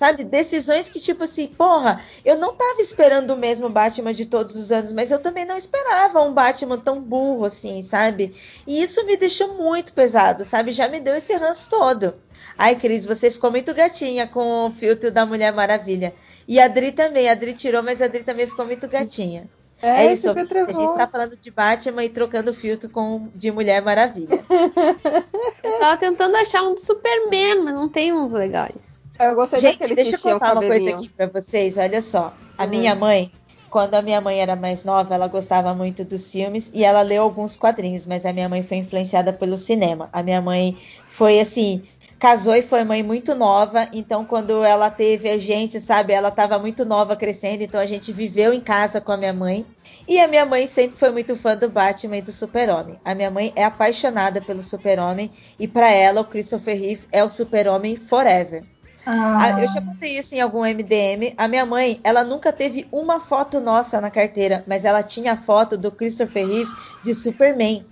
Sabe? 0.00 0.24
Decisões 0.24 0.88
que, 0.88 0.98
tipo 0.98 1.24
assim, 1.24 1.46
porra, 1.46 2.02
eu 2.24 2.34
não 2.38 2.54
tava 2.54 2.80
esperando 2.80 3.32
o 3.32 3.36
mesmo 3.36 3.68
Batman 3.68 4.14
de 4.14 4.24
todos 4.24 4.56
os 4.56 4.72
anos, 4.72 4.92
mas 4.92 5.10
eu 5.10 5.18
também 5.18 5.44
não 5.44 5.58
esperava 5.58 6.22
um 6.22 6.32
Batman 6.32 6.78
tão 6.78 7.02
burro 7.02 7.44
assim, 7.44 7.82
sabe? 7.82 8.34
E 8.66 8.82
isso 8.82 9.04
me 9.04 9.14
deixou 9.18 9.58
muito 9.58 9.92
pesado, 9.92 10.42
sabe? 10.42 10.72
Já 10.72 10.88
me 10.88 11.00
deu 11.00 11.14
esse 11.14 11.34
ranço 11.34 11.68
todo. 11.68 12.14
Ai, 12.56 12.76
Cris, 12.76 13.04
você 13.04 13.30
ficou 13.30 13.50
muito 13.50 13.74
gatinha 13.74 14.26
com 14.26 14.68
o 14.68 14.70
filtro 14.70 15.10
da 15.10 15.26
Mulher 15.26 15.52
Maravilha. 15.52 16.14
E 16.48 16.58
a 16.58 16.64
Adri 16.64 16.92
também, 16.92 17.28
a 17.28 17.32
Adri 17.32 17.52
tirou, 17.52 17.82
mas 17.82 18.00
a 18.00 18.06
Adri 18.06 18.24
também 18.24 18.46
ficou 18.46 18.64
muito 18.64 18.88
gatinha. 18.88 19.50
É, 19.82 20.06
É, 20.06 20.12
isso, 20.14 20.30
a 20.30 20.32
gente 20.32 20.48
travou. 20.48 20.96
tá 20.96 21.06
falando 21.06 21.36
de 21.36 21.50
Batman 21.50 22.04
e 22.04 22.08
trocando 22.08 22.54
filtro 22.54 22.88
com 22.88 23.28
de 23.34 23.50
Mulher 23.50 23.82
Maravilha. 23.82 24.40
Eu 25.62 25.78
tava 25.78 25.98
tentando 25.98 26.36
achar 26.36 26.62
um 26.62 26.72
do 26.72 26.80
Superman, 26.80 27.64
mas 27.64 27.74
não 27.74 27.86
tem 27.86 28.14
uns 28.14 28.32
legais. 28.32 28.89
Eu 29.20 29.34
gostei 29.34 29.60
Gente, 29.60 29.94
deixa 29.94 30.16
eu 30.16 30.32
contar 30.32 30.52
uma 30.52 30.62
coisa 30.62 30.90
aqui 30.90 31.08
pra 31.10 31.26
vocês. 31.26 31.76
Olha 31.76 32.00
só, 32.00 32.32
a 32.56 32.64
Hum. 32.64 32.68
minha 32.68 32.94
mãe, 32.94 33.30
quando 33.68 33.94
a 33.94 34.00
minha 34.00 34.18
mãe 34.18 34.40
era 34.40 34.56
mais 34.56 34.82
nova, 34.82 35.14
ela 35.14 35.28
gostava 35.28 35.74
muito 35.74 36.04
dos 36.06 36.32
filmes 36.32 36.70
e 36.74 36.82
ela 36.82 37.02
leu 37.02 37.22
alguns 37.22 37.54
quadrinhos, 37.54 38.06
mas 38.06 38.24
a 38.24 38.32
minha 38.32 38.48
mãe 38.48 38.62
foi 38.62 38.78
influenciada 38.78 39.30
pelo 39.30 39.58
cinema. 39.58 40.08
A 40.10 40.22
minha 40.22 40.40
mãe 40.40 40.74
foi 41.06 41.38
assim, 41.38 41.82
casou 42.18 42.54
e 42.56 42.62
foi 42.62 42.82
mãe 42.82 43.02
muito 43.02 43.34
nova, 43.34 43.88
então 43.92 44.24
quando 44.24 44.64
ela 44.64 44.90
teve 44.90 45.28
a 45.28 45.36
gente, 45.36 45.78
sabe, 45.78 46.14
ela 46.14 46.28
estava 46.30 46.58
muito 46.58 46.86
nova 46.86 47.14
crescendo, 47.14 47.62
então 47.62 47.78
a 47.78 47.86
gente 47.86 48.12
viveu 48.12 48.54
em 48.54 48.60
casa 48.60 49.02
com 49.02 49.12
a 49.12 49.18
minha 49.18 49.34
mãe. 49.34 49.66
E 50.08 50.18
a 50.18 50.26
minha 50.26 50.46
mãe 50.46 50.66
sempre 50.66 50.96
foi 50.96 51.10
muito 51.10 51.36
fã 51.36 51.54
do 51.54 51.68
Batman 51.68 52.16
e 52.16 52.22
do 52.22 52.32
Super-Homem. 52.32 52.98
A 53.04 53.14
minha 53.14 53.30
mãe 53.30 53.52
é 53.54 53.64
apaixonada 53.64 54.40
pelo 54.40 54.62
Super-Homem 54.62 55.30
e 55.58 55.68
pra 55.68 55.90
ela 55.90 56.22
o 56.22 56.24
Christopher 56.24 56.76
Reeve 56.80 57.06
é 57.12 57.22
o 57.22 57.28
Super-Homem 57.28 57.96
forever. 57.96 58.64
Ah. 59.06 59.38
Ah, 59.40 59.60
eu 59.62 59.68
já 59.68 59.80
contei 59.80 60.18
isso 60.18 60.34
em 60.34 60.40
algum 60.40 60.64
MDM. 60.64 61.34
A 61.36 61.48
minha 61.48 61.64
mãe, 61.64 62.00
ela 62.04 62.22
nunca 62.22 62.52
teve 62.52 62.86
uma 62.92 63.18
foto 63.18 63.60
nossa 63.60 64.00
na 64.00 64.10
carteira, 64.10 64.62
mas 64.66 64.84
ela 64.84 65.02
tinha 65.02 65.32
a 65.32 65.36
foto 65.36 65.76
do 65.76 65.90
Christopher 65.90 66.46
Reeve 66.46 66.70
de 67.02 67.14
Superman. 67.14 67.84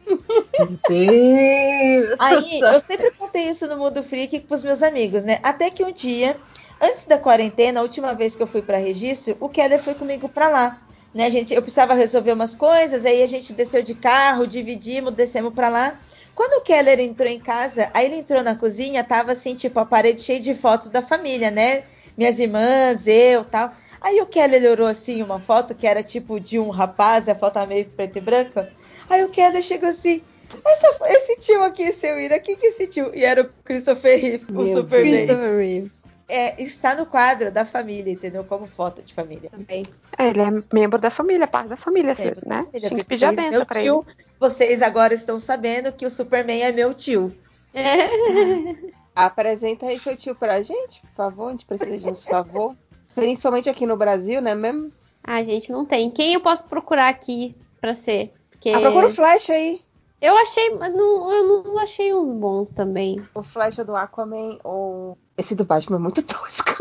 Aí, 2.19 2.61
eu 2.61 2.81
sempre 2.81 3.11
contei 3.13 3.49
isso 3.49 3.67
no 3.67 3.77
Mundo 3.77 4.03
Freak 4.03 4.41
pros 4.41 4.63
meus 4.63 4.83
amigos, 4.83 5.25
né? 5.25 5.39
Até 5.43 5.71
que 5.71 5.85
um 5.85 5.93
dia, 5.93 6.37
antes 6.81 7.07
da 7.07 7.19
quarentena, 7.19 7.81
a 7.81 7.83
última 7.83 8.13
vez 8.13 8.37
que 8.37 8.43
eu 8.43 8.47
fui 8.47 8.61
para 8.63 8.77
registro, 8.77 9.37
o 9.41 9.49
Keller 9.49 9.81
foi 9.81 9.95
comigo 9.95 10.29
para 10.29 10.49
lá. 10.49 10.79
Né, 11.15 11.31
gente, 11.31 11.55
eu 11.55 11.63
precisava 11.63 11.95
resolver 11.95 12.33
umas 12.33 12.55
coisas, 12.55 13.07
aí 13.07 13.23
a 13.23 13.27
gente 13.27 13.55
desceu 13.55 13.83
de 13.83 13.95
carro, 13.95 14.47
dividimos, 14.47 15.15
descemos 15.15 15.55
para 15.55 15.71
lá. 15.71 15.99
Quando 16.39 16.61
o 16.61 16.61
Keller 16.61 17.01
entrou 17.01 17.29
em 17.29 17.41
casa, 17.41 17.91
aí 17.93 18.07
ele 18.07 18.15
entrou 18.15 18.45
na 18.45 18.55
cozinha, 18.55 19.03
tava 19.03 19.33
assim, 19.33 19.57
tipo, 19.57 19.81
a 19.81 19.85
parede 19.85 20.21
cheia 20.21 20.39
de 20.39 20.55
fotos 20.55 20.89
da 20.89 21.03
família, 21.03 21.51
né? 21.51 21.83
Minhas 22.17 22.39
irmãs, 22.39 23.09
eu 23.09 23.45
tal. 23.45 23.75
Aí 24.01 24.21
o 24.21 24.27
Keller 24.27 24.71
olhou 24.71 24.87
assim 24.87 25.21
uma 25.21 25.41
foto 25.41 25.75
que 25.75 25.85
era 25.85 26.01
tipo 26.01 26.39
de 26.39 26.57
um 26.57 26.71
rapaz, 26.71 27.29
a 27.29 27.35
foto 27.35 27.55
tava 27.55 27.67
meio 27.67 27.87
preto 27.87 28.19
e 28.19 28.21
branca. 28.21 28.73
Aí 29.11 29.25
o 29.25 29.31
Keller 29.31 29.61
chegou 29.61 29.89
assim, 29.89 30.23
essa, 30.65 30.99
esse 31.09 31.41
tio 31.41 31.61
aqui, 31.61 31.91
seu 31.91 32.21
Ira, 32.21 32.39
quem 32.39 32.55
que 32.55 32.67
é 32.67 32.69
esse 32.69 32.87
tio? 32.87 33.11
E 33.13 33.25
era 33.25 33.43
o 33.43 33.51
Christopher 33.65 34.21
Reeve, 34.21 34.47
o 34.55 34.65
Superman. 34.65 35.27
Christopher 35.27 35.57
Reeve. 35.57 35.91
É, 36.29 36.63
está 36.63 36.95
no 36.95 37.07
quadro 37.07 37.51
da 37.51 37.65
família, 37.65 38.13
entendeu? 38.13 38.45
Como 38.45 38.67
foto 38.67 39.03
de 39.03 39.15
família. 39.15 39.49
Também. 39.49 39.83
É, 40.19 40.29
ele 40.29 40.41
é 40.43 40.51
membro 40.73 40.99
da 40.99 41.11
família, 41.11 41.47
parte 41.47 41.69
da 41.71 41.77
família, 41.77 42.15
da 42.15 42.23
né? 42.47 42.65
família, 42.65 42.89
Tinha 42.91 43.01
que 43.03 43.09
pedir 43.09 43.25
a 43.25 43.29
é 43.33 43.33
benção 43.37 43.51
meu 43.51 43.67
pra 43.67 43.81
tio. 43.81 44.05
ele. 44.07 44.17
Vocês 44.39 44.83
agora 44.83 45.15
estão 45.15 45.39
sabendo 45.39 45.91
que 45.91 46.05
o 46.05 46.11
Superman 46.11 46.63
é 46.63 46.71
meu 46.71 46.93
tio. 46.93 47.33
Apresenta 49.15 49.87
aí 49.87 49.99
seu 49.99 50.17
tio 50.17 50.35
pra 50.35 50.63
gente, 50.63 51.01
por 51.01 51.11
favor. 51.17 51.49
A 51.49 51.51
gente 51.53 51.67
precisa 51.67 51.99
de 51.99 52.07
uns 52.11 52.25
favor. 52.25 52.75
Principalmente 53.15 53.69
aqui 53.69 53.85
no 53.87 53.97
Brasil, 53.97 54.41
né 54.41 54.55
mesmo? 54.55 54.93
Ah, 55.25 55.43
gente, 55.43 55.73
não 55.73 55.85
tem. 55.85 56.11
Quem 56.11 56.35
eu 56.35 56.41
posso 56.41 56.65
procurar 56.65 57.09
aqui 57.09 57.57
pra 57.81 57.95
ser? 57.95 58.33
Porque 58.51 58.71
Ah, 58.71 58.81
procura 58.81 59.07
o 59.09 59.11
Flash 59.11 59.51
aí. 59.51 59.81
eu 60.21 60.37
achei, 60.37 60.71
mas 60.77 60.95
não, 60.95 61.33
eu 61.33 61.65
não 61.65 61.79
achei 61.79 62.15
uns 62.15 62.33
bons 62.33 62.71
também. 62.71 63.21
O 63.35 63.43
Flash 63.43 63.77
do 63.79 63.97
Aquaman 63.97 64.59
ou. 64.63 65.19
Esse 65.39 65.55
do 65.55 65.65
Batman 65.65 65.97
é 65.97 66.01
muito 66.01 66.23
tosco. 66.27 66.75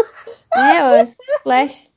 É, 0.55 1.03
o 1.03 1.07
Flash. 1.43 1.89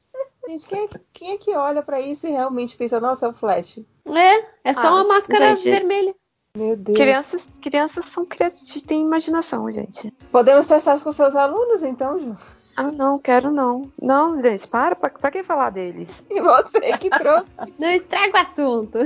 Gente, 0.49 0.67
quem 0.67 0.85
é, 0.85 0.89
que- 0.89 1.01
quem 1.13 1.33
é 1.33 1.39
que 1.39 1.55
olha 1.57 1.83
pra 1.83 2.01
isso 2.01 2.27
e 2.27 2.31
realmente 2.31 2.77
pensa, 2.77 3.01
nossa, 3.01 3.27
é 3.27 3.29
o 3.29 3.33
Flash? 3.33 3.81
É, 4.07 4.45
é 4.65 4.73
só 4.75 4.89
Ah, 4.89 4.91
uma 4.95 5.05
máscara 5.05 5.55
gente. 5.55 5.71
vermelha. 5.71 6.15
Meu 6.57 6.77
Deus. 6.77 6.99
Crianças, 6.99 7.43
crianças 7.63 8.05
são 8.13 8.27
criativas, 8.27 8.83
têm 8.83 9.03
imaginação, 9.03 9.71
gente. 9.71 10.13
Podemos 10.33 10.67
testar 10.67 10.97
isso 10.97 11.05
com 11.05 11.13
seus 11.13 11.37
alunos, 11.37 11.83
então, 11.83 12.19
Ju? 12.19 12.37
Ah, 12.77 12.91
não, 12.91 13.19
quero 13.19 13.51
não. 13.53 13.91
Não, 14.01 14.41
gente, 14.43 14.67
para, 14.67 14.97
pra, 14.97 15.11
pra 15.11 15.31
que 15.31 15.43
falar 15.45 15.71
deles? 15.71 16.09
E 16.31 16.41
você 16.41 16.81
que 16.99 17.11
trouxe. 17.11 17.47
Não 17.79 17.89
estraga 17.91 18.33
o 18.39 18.41
assunto. 18.41 18.99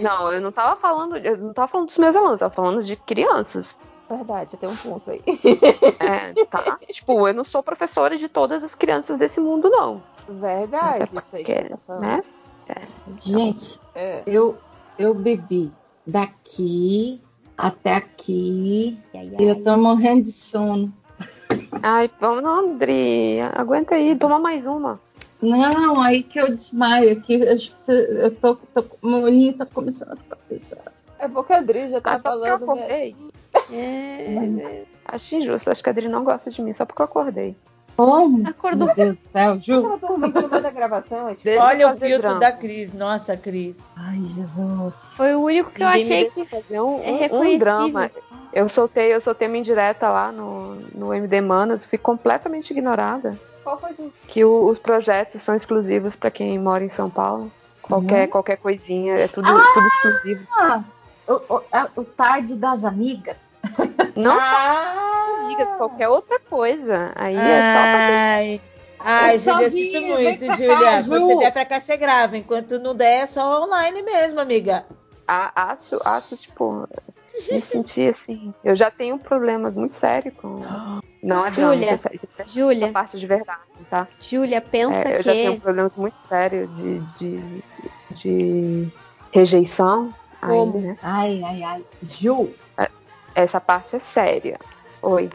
Não, 0.00 0.32
eu 0.32 0.40
não 0.40 0.52
tava 0.52 0.76
falando, 0.80 1.16
eu 1.16 1.36
não 1.36 1.52
tava 1.52 1.68
falando 1.68 1.88
dos 1.88 1.98
meus 1.98 2.14
alunos, 2.14 2.34
eu 2.34 2.38
tava 2.50 2.54
falando 2.54 2.84
de 2.84 2.94
crianças. 2.96 3.66
Verdade, 4.08 4.50
você 4.50 4.56
tem 4.56 4.68
um 4.68 4.76
ponto 4.76 5.10
aí. 5.10 5.20
É, 6.00 6.32
tá? 6.44 6.78
tipo, 6.92 7.26
eu 7.26 7.34
não 7.34 7.44
sou 7.44 7.62
professora 7.62 8.16
de 8.16 8.28
todas 8.28 8.62
as 8.62 8.74
crianças 8.74 9.18
desse 9.18 9.40
mundo, 9.40 9.68
não. 9.68 10.00
Verdade, 10.28 11.04
Até 11.04 11.20
isso 11.20 11.36
aí 11.36 11.44
que 11.44 11.54
você 11.54 11.64
tá 11.64 11.76
falando. 11.78 12.02
né? 12.02 12.22
Gente, 13.20 13.80
É. 13.94 14.22
eu, 14.26 14.58
eu 14.98 15.14
bebi 15.14 15.72
daqui 16.06 17.20
até 17.56 17.94
aqui 17.94 18.98
e 19.14 19.44
eu 19.44 19.62
tô 19.62 19.76
morrendo 19.76 20.24
de 20.24 20.32
sono. 20.32 20.92
Ai, 21.82 22.10
vamos 22.20 22.42
não, 22.42 22.70
Andri. 22.70 23.40
Aguenta 23.54 23.94
aí, 23.94 24.16
toma 24.16 24.38
mais 24.38 24.66
uma. 24.66 25.00
Não, 25.40 26.00
aí 26.00 26.22
que 26.22 26.40
eu 26.40 26.54
desmaio 26.54 27.20
que 27.22 27.38
você- 27.38 28.24
eu 28.24 28.34
tô, 28.34 28.54
tô, 28.56 28.84
meu 29.06 29.22
olhinho 29.22 29.52
tá 29.52 29.66
começando 29.66 30.12
a 30.12 30.16
ficar 30.16 30.36
pesado. 30.48 30.90
É 31.18 31.28
porque 31.28 31.52
a 31.52 31.58
Adri 31.58 31.88
já 31.88 32.00
tá 32.00 32.14
Ah, 32.14 32.18
porque 32.18 32.28
eu 32.48 32.58
falando. 32.58 32.66
Né? 33.68 34.18
acordei. 34.20 34.64
É, 34.66 34.84
Acho 35.08 35.34
injusto, 35.36 35.70
acho 35.70 35.82
que 35.82 35.88
a 35.88 35.92
Adri 35.92 36.08
não 36.08 36.24
gosta 36.24 36.50
de 36.50 36.60
mim 36.60 36.74
só 36.74 36.84
porque 36.84 37.00
eu 37.00 37.04
acordei. 37.04 37.56
Como? 37.96 38.46
Acordou. 38.46 38.86
Meu 38.88 38.94
Deus 38.94 39.16
do 39.16 39.22
céu, 39.28 39.58
Ju. 39.60 39.72
Ela 39.74 39.96
dormiu 39.96 40.28
no 40.28 40.48
meio 40.48 40.62
da 40.62 40.70
gravação, 40.70 41.28
é 41.30 41.34
tipo, 41.34 41.48
eu 41.48 41.60
Olha 41.62 41.86
o 41.88 41.96
filtro 41.96 42.18
drama. 42.18 42.40
da 42.40 42.52
Cris. 42.52 42.92
Nossa, 42.92 43.36
Cris. 43.36 43.78
Ai, 43.96 44.20
Jesus. 44.34 44.94
Foi 45.16 45.34
o 45.34 45.40
único 45.44 45.70
que 45.70 45.82
eu 45.82 45.88
Ninguém 45.88 46.04
me 46.04 46.12
achei 46.14 46.30
que 46.30 46.44
fazer 46.44 46.80
um, 46.80 46.98
é 47.02 47.10
um- 47.10 47.14
um 47.14 47.18
reconhecível. 47.18 47.58
drama. 47.58 48.10
Eu 48.52 48.68
soltei, 48.68 49.14
eu 49.14 49.20
soltei 49.20 49.48
uma 49.48 49.56
indireta 49.56 50.08
lá 50.10 50.30
no, 50.30 50.74
no 50.94 51.14
MD 51.14 51.40
Manas, 51.40 51.84
fui 51.86 51.96
completamente 51.98 52.70
ignorada. 52.72 53.38
qual 53.64 53.78
foi, 53.80 53.94
gente? 53.94 54.12
Que 54.28 54.44
o- 54.44 54.66
os 54.68 54.78
projetos 54.78 55.40
são 55.42 55.54
exclusivos 55.54 56.14
para 56.16 56.30
quem 56.30 56.58
mora 56.58 56.84
em 56.84 56.88
São 56.90 57.08
Paulo. 57.08 57.50
Qualquer, 57.80 58.26
qualquer 58.28 58.56
coisinha, 58.58 59.14
é 59.14 59.28
tudo, 59.28 59.48
tudo 59.72 59.86
exclusivo. 59.86 60.46
Ah, 60.52 60.82
o, 61.28 61.32
o, 61.54 61.60
a- 61.72 61.88
o 61.96 62.04
tarde 62.04 62.56
das 62.56 62.84
amigas. 62.84 63.36
Não 64.16 64.38
Ah! 64.40 65.26
só 65.26 65.44
amigas, 65.44 65.68
qualquer 65.76 66.08
outra 66.08 66.40
coisa. 66.40 67.12
Aí 67.14 67.36
é 67.36 67.62
só 67.72 67.78
fazer. 67.78 68.12
Ai, 68.12 68.60
ai 69.00 69.34
Eu 69.34 69.38
Júlia, 69.38 69.70
sinto 69.70 70.00
muito, 70.06 70.56
Júlia. 70.56 71.02
Você 71.02 71.36
vier 71.36 71.52
pra 71.52 71.64
cá, 71.64 71.80
você 71.80 71.96
grava. 71.96 72.36
Enquanto 72.36 72.78
não 72.78 72.94
der, 72.94 73.22
é 73.22 73.26
só 73.26 73.62
online 73.62 74.02
mesmo, 74.02 74.40
amiga. 74.40 74.84
A- 75.28 75.72
Acho, 75.72 76.00
acho, 76.04 76.36
tipo, 76.36 76.88
me 77.50 77.60
sentir 77.60 78.14
assim. 78.14 78.54
Eu 78.64 78.74
já 78.74 78.90
tenho 78.90 79.18
problemas 79.18 79.74
muito 79.74 79.94
sérios 79.94 80.34
com. 80.40 80.54
Não. 81.22 81.52
Júlia, 81.52 81.98
isso 82.12 82.26
é 82.38 82.44
Júlia, 82.44 82.84
essa 82.84 82.92
parte 82.92 83.18
de 83.18 83.26
verdade, 83.26 83.60
tá? 83.90 84.06
Júlia, 84.20 84.60
pensa 84.60 85.08
É, 85.08 85.18
eu 85.18 85.22
já 85.24 85.32
que. 85.32 85.42
tenho 85.42 85.60
problemas 85.60 85.92
muito 85.96 86.14
sérios 86.28 86.68
de, 86.76 87.00
de, 87.18 87.62
de 88.12 88.88
rejeição. 89.32 90.14
Como? 90.40 90.78
né? 90.78 90.96
Ai, 91.02 91.42
ai, 91.44 91.62
ai. 91.64 91.84
Ju, 92.08 92.48
Essa 93.36 93.60
parte 93.60 93.94
é 93.96 94.00
séria. 94.14 94.58
Oi. 95.02 95.28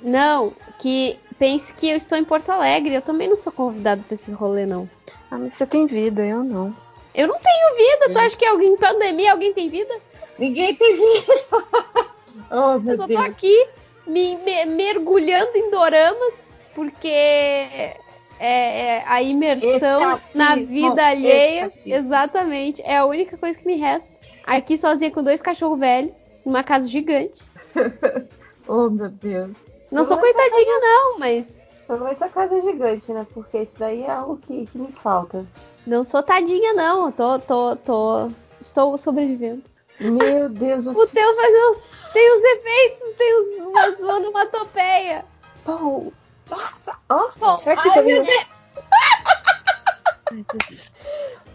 Não, 0.00 0.52
que 0.78 1.18
pense 1.38 1.72
que 1.74 1.90
eu 1.90 1.96
estou 1.96 2.16
em 2.16 2.24
Porto 2.24 2.48
Alegre. 2.50 2.94
Eu 2.94 3.02
também 3.02 3.28
não 3.28 3.36
sou 3.36 3.52
convidado 3.52 4.02
pra 4.04 4.14
esse 4.14 4.30
rolê, 4.32 4.64
não. 4.64 4.88
Ah, 5.30 5.36
mas 5.36 5.52
você 5.54 5.66
tem 5.66 5.86
vida, 5.86 6.24
eu 6.24 6.42
não. 6.44 6.74
Eu 7.12 7.26
não 7.26 7.38
tenho 7.38 7.76
vida. 7.76 8.12
Tu 8.12 8.18
acha 8.18 8.36
que 8.36 8.46
alguém 8.46 8.72
em 8.72 8.76
pandemia 8.76 9.32
alguém 9.32 9.52
tem 9.52 9.68
vida? 9.68 9.92
Ninguém 10.38 10.74
tem 10.74 10.94
vida. 10.94 11.34
oh, 12.50 12.78
meu 12.78 12.92
Eu 12.92 12.96
só 12.96 13.02
tô 13.02 13.08
Deus. 13.08 13.20
aqui 13.24 13.66
me, 14.06 14.36
me- 14.36 14.64
mergulhando 14.66 15.50
em 15.56 15.70
doramas 15.70 16.34
porque 16.74 17.08
é, 17.08 17.96
é 18.38 19.04
a 19.06 19.20
imersão 19.20 19.74
Escapismo, 20.02 20.20
na 20.34 20.54
vida 20.54 21.06
alheia, 21.06 21.66
escapismo. 21.66 21.94
exatamente, 21.98 22.82
é 22.82 22.96
a 22.96 23.04
única 23.04 23.36
coisa 23.36 23.58
que 23.58 23.66
me 23.66 23.74
resta. 23.74 24.08
Aqui 24.44 24.78
sozinha 24.78 25.10
com 25.10 25.22
dois 25.22 25.42
cachorros 25.42 25.78
velhos, 25.78 26.12
numa 26.44 26.62
casa 26.62 26.88
gigante. 26.88 27.42
Oh, 28.68 28.88
meu 28.88 29.08
Deus. 29.08 29.50
Não 29.90 30.04
sou 30.04 30.14
Não, 30.16 30.22
coitadinha 30.22 30.78
não, 30.78 31.18
mas 31.18 31.60
Pelo 31.88 32.04
menos 32.04 32.22
a 32.22 32.28
casa 32.28 32.56
é 32.56 32.60
gigante, 32.60 33.10
né? 33.10 33.26
Porque 33.34 33.62
isso 33.62 33.74
daí 33.80 34.02
é 34.04 34.10
algo 34.12 34.36
que, 34.36 34.66
que 34.66 34.78
me 34.78 34.92
falta. 34.92 35.44
não 35.84 36.04
sou 36.04 36.22
tadinha 36.22 36.72
não. 36.74 37.06
Eu 37.06 37.12
Tô, 37.12 37.38
tô, 37.40 37.74
tô, 37.76 38.28
estou 38.60 38.96
sobrevivendo. 38.96 39.64
Meu 39.98 40.48
Deus, 40.48 40.86
o 40.88 40.92
O 40.92 41.06
teu 41.08 41.34
faz 41.36 41.52
uns, 41.52 41.82
tem 42.12 42.36
os 42.36 42.44
efeitos, 42.44 43.16
tem 43.16 43.34
os, 43.34 43.66
umas 43.66 44.00
onomatopeia. 44.00 45.24
Pô, 45.64 46.12
nossa, 46.48 46.96
ó. 47.08 47.28
Pô, 47.40 47.58
Será 47.58 47.74
que 47.76 47.88
ai, 47.88 47.88
isso 47.88 47.98
é 47.98 48.02
meu 48.02 48.22
meu... 48.22 48.32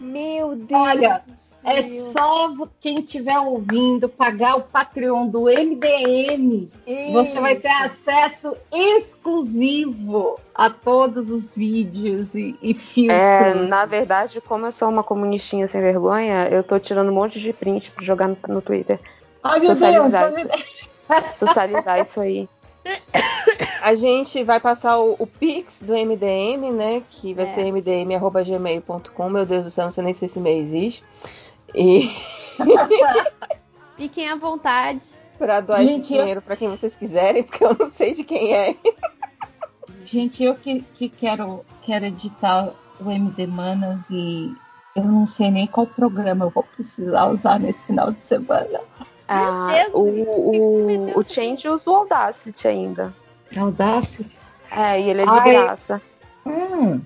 Meu 0.00 0.56
Deus. 0.56 0.80
Olha, 0.80 1.22
é 1.64 1.82
Deus. 1.82 2.12
só 2.12 2.52
quem 2.80 3.00
estiver 3.00 3.38
ouvindo 3.38 4.08
pagar 4.08 4.56
o 4.56 4.62
Patreon 4.62 5.26
do 5.26 5.42
MDM. 5.44 6.68
Você 7.12 7.40
vai 7.40 7.56
ter 7.56 7.68
acesso 7.68 8.56
exclusivo 8.72 10.38
a 10.54 10.70
todos 10.70 11.30
os 11.30 11.54
vídeos 11.54 12.34
e, 12.34 12.56
e 12.62 12.72
filtros. 12.74 13.18
É, 13.18 13.54
na 13.54 13.84
verdade, 13.84 14.40
como 14.40 14.66
eu 14.66 14.72
sou 14.72 14.88
uma 14.88 15.02
comunistinha 15.02 15.68
sem 15.68 15.80
vergonha, 15.80 16.48
eu 16.48 16.62
tô 16.62 16.78
tirando 16.78 17.10
um 17.10 17.14
monte 17.14 17.40
de 17.40 17.52
print 17.52 17.90
pra 17.90 18.04
jogar 18.04 18.28
no, 18.28 18.36
no 18.48 18.62
Twitter. 18.62 18.98
Ai, 19.42 19.60
meu 19.60 19.74
Deus. 19.74 20.12
Socializar, 20.12 20.32
ai, 21.08 21.24
socializar 21.38 22.00
isso 22.00 22.20
aí. 22.20 22.48
A 23.82 23.94
gente 23.94 24.42
vai 24.44 24.58
passar 24.60 24.98
o, 24.98 25.16
o 25.18 25.26
Pix 25.26 25.80
do 25.82 25.92
MDM, 25.92 26.72
né? 26.72 27.02
Que 27.10 27.34
vai 27.34 27.44
É. 27.46 27.54
ser 27.54 27.64
mdm.gmail.com. 27.72 29.28
Meu 29.30 29.44
Deus 29.46 29.64
do 29.64 29.70
céu, 29.70 29.84
não 29.84 29.92
sei 29.92 30.04
nem 30.04 30.12
se 30.12 30.24
esse 30.24 30.38
e-mail 30.38 30.62
existe. 30.62 31.04
E 31.76 32.10
Fiquem 33.96 34.28
à 34.28 34.36
vontade. 34.36 35.02
pra 35.38 35.60
doar 35.60 35.80
Gente, 35.80 36.00
esse 36.02 36.14
dinheiro 36.14 36.42
pra 36.42 36.56
quem 36.56 36.68
vocês 36.68 36.96
quiserem, 36.96 37.42
porque 37.42 37.64
eu 37.64 37.76
não 37.78 37.90
sei 37.90 38.14
de 38.14 38.24
quem 38.24 38.54
é. 38.54 38.74
Gente, 40.04 40.42
eu 40.42 40.54
que, 40.54 40.80
que 40.94 41.08
quero, 41.08 41.64
quero 41.84 42.06
editar 42.06 42.72
o 43.00 43.10
MD 43.10 43.46
Manas 43.46 44.08
e 44.10 44.54
eu 44.94 45.04
não 45.04 45.26
sei 45.26 45.50
nem 45.50 45.66
qual 45.66 45.86
programa 45.86 46.46
eu 46.46 46.50
vou 46.50 46.62
precisar 46.62 47.26
usar 47.26 47.58
nesse 47.60 47.84
final 47.84 48.12
de 48.12 48.22
semana. 48.22 48.80
Ah, 49.28 49.68
Deus, 49.70 49.90
o, 49.94 49.98
o, 49.98 51.18
o 51.18 51.24
Change 51.24 51.68
usa 51.68 51.90
o 51.90 51.96
Audacity 51.96 52.68
ainda. 52.68 53.12
Audacity? 53.56 54.38
É, 54.70 55.00
e 55.00 55.10
ele 55.10 55.22
é 55.22 55.24
de 55.24 55.30
Ai. 55.30 55.52
graça. 55.52 56.02
Hum, 56.46 57.00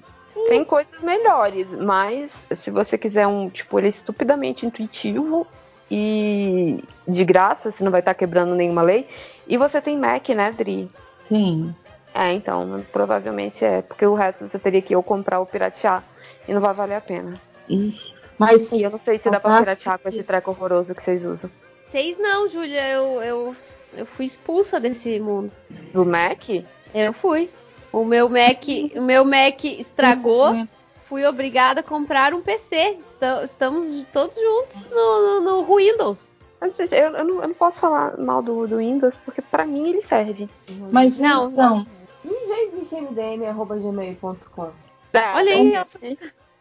Tem 0.49 0.65
coisas 0.65 1.01
melhores, 1.03 1.67
mas 1.69 2.31
se 2.63 2.71
você 2.71 2.97
quiser 2.99 3.27
um, 3.27 3.49
tipo, 3.49 3.79
ele 3.79 3.89
é 3.89 3.91
estupidamente 3.91 4.67
intuitivo 4.67 5.47
e 5.91 6.83
de 7.07 7.25
graça, 7.25 7.71
você 7.71 7.83
não 7.83 7.91
vai 7.91 8.01
estar 8.01 8.15
quebrando 8.15 8.55
nenhuma 8.55 8.83
lei. 8.83 9.09
E 9.47 9.57
você 9.57 9.81
tem 9.81 9.99
Mac, 9.99 10.29
né, 10.31 10.53
Dri? 10.53 10.89
tem. 11.29 11.75
É, 12.13 12.33
então, 12.33 12.85
provavelmente 12.93 13.65
é, 13.65 13.83
porque 13.83 14.05
o 14.05 14.15
resto 14.15 14.49
você 14.49 14.59
teria 14.59 14.83
que 14.83 14.97
ou 14.97 15.03
comprar 15.03 15.39
ou 15.39 15.47
piratear 15.47 16.03
e 16.49 16.53
não 16.53 16.61
vai 16.61 16.75
valer 16.75 16.97
a 16.97 17.01
pena. 17.01 17.41
Ixi. 17.69 18.15
Mas 18.37 18.73
E 18.73 18.83
eu 18.83 18.91
não 18.91 19.01
sei 19.05 19.19
se 19.19 19.31
dá 19.31 19.39
pra 19.39 19.59
piratear 19.59 19.99
com 19.99 20.09
esse 20.09 20.23
treco 20.23 20.51
horroroso 20.51 20.95
que 20.95 21.03
vocês 21.03 21.25
usam. 21.25 21.51
Vocês 21.83 22.19
não, 22.19 22.49
Júlia. 22.49 22.89
Eu, 22.89 23.23
eu, 23.23 23.55
eu 23.97 24.07
fui 24.07 24.25
expulsa 24.25 24.81
desse 24.81 25.21
mundo. 25.21 25.53
Do 25.93 26.07
Mac? 26.07 26.49
Eu 26.95 27.13
fui. 27.13 27.51
O 27.93 28.05
meu 28.05 28.29
Mac, 28.29 28.63
o 28.97 29.03
meu 29.03 29.25
Mac 29.25 29.65
estragou. 29.65 30.67
Fui 31.05 31.27
obrigada 31.27 31.81
a 31.81 31.83
comprar 31.83 32.33
um 32.35 32.41
PC. 32.41 32.77
Esta- 33.01 33.43
Estamos 33.45 34.05
todos 34.13 34.37
juntos 34.37 34.87
no, 34.91 35.41
no, 35.41 35.65
no 35.67 35.77
Windows. 35.77 36.33
Eu, 36.61 36.69
não 36.69 36.75
eu, 36.99 37.11
não, 37.25 37.43
eu 37.43 37.49
não 37.49 37.55
posso 37.55 37.79
falar 37.81 38.17
mal 38.19 38.41
do, 38.43 38.67
do 38.69 38.77
Windows, 38.77 39.15
porque 39.25 39.43
pra 39.43 39.65
mim 39.67 39.89
ele 39.89 40.03
serve. 40.03 40.49
Mas 40.93 41.19
Não. 41.19 41.51
então, 41.51 41.87
E 42.25 42.49
já 42.49 42.59
existe 42.65 42.95
mdm.gmail.com. 42.97 44.69
Olha 45.13 45.53
aí, 45.55 45.75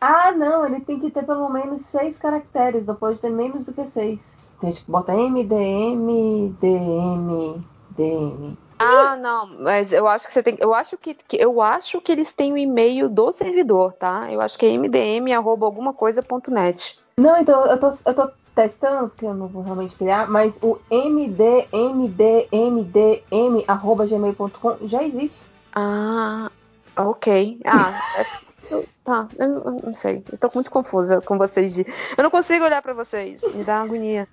Ah, 0.02 0.32
não, 0.32 0.66
ele 0.66 0.80
tem 0.82 1.00
que 1.00 1.12
ter 1.12 1.24
pelo 1.26 1.50
menos 1.50 1.84
seis 1.86 2.18
caracteres, 2.18 2.86
não 2.88 2.96
pode 2.96 3.20
ter 3.20 3.30
menos 3.30 3.66
do 3.66 3.74
que 3.74 3.86
seis. 3.88 4.34
Tem 4.62 4.72
que 4.74 4.82
botar 4.90 5.14
MDM, 5.16 6.56
DM, 6.60 7.62
DM. 7.92 8.58
Ah, 8.80 9.16
não, 9.18 9.46
mas 9.60 9.92
eu 9.92 10.08
acho 10.08 10.26
que 10.26 10.34
você 10.34 10.42
tem. 10.42 10.56
Eu 10.60 10.74
acho 10.74 10.98
que, 10.98 11.16
eu 11.34 11.62
acho 11.62 12.00
que 12.02 12.12
eles 12.12 12.34
têm 12.34 12.54
o 12.54 12.58
e-mail 12.58 13.10
do 13.10 13.32
servidor, 13.34 13.94
tá? 13.94 14.32
Eu 14.32 14.40
acho 14.42 14.58
que 14.58 14.66
é 14.66 14.70
mdm 14.78 15.32
arroba 15.36 15.66
alguma 15.66 15.94
coisa 15.94 16.24
ponto 16.24 16.50
net. 16.50 16.98
Não, 17.20 17.38
então 17.38 17.66
eu 17.66 17.78
tô, 17.80 17.90
eu 18.06 18.14
tô 18.14 18.30
testando, 18.56 19.10
porque 19.10 19.26
eu 19.26 19.34
não 19.34 19.48
vou 19.48 19.62
realmente 19.62 19.98
criar, 19.98 20.30
mas 20.30 20.58
o 20.64 20.78
mdmdmdm 20.90 23.64
arroba 23.68 24.06
gmail.com 24.06 24.88
já 24.88 25.04
existe. 25.04 25.38
Ah, 25.76 26.50
ok. 26.98 27.60
Ah, 27.66 28.00
é- 28.16 28.26
eu- 28.72 28.88
tá. 29.04 29.28
Eu, 29.38 29.48
não- 29.50 29.64
eu 29.66 29.72
não 29.84 29.94
sei. 29.94 30.24
Eu 30.32 30.38
tô 30.38 30.50
muito 30.54 30.72
confusa 30.72 31.22
com 31.22 31.38
vocês. 31.38 31.74
De, 31.74 31.86
eu 32.18 32.24
não 32.24 32.32
consigo 32.32 32.66
olhar 32.66 32.82
pra 32.82 32.94
vocês. 32.94 33.42
Me 33.54 33.64
dá 33.64 33.82
agonia. 33.82 34.28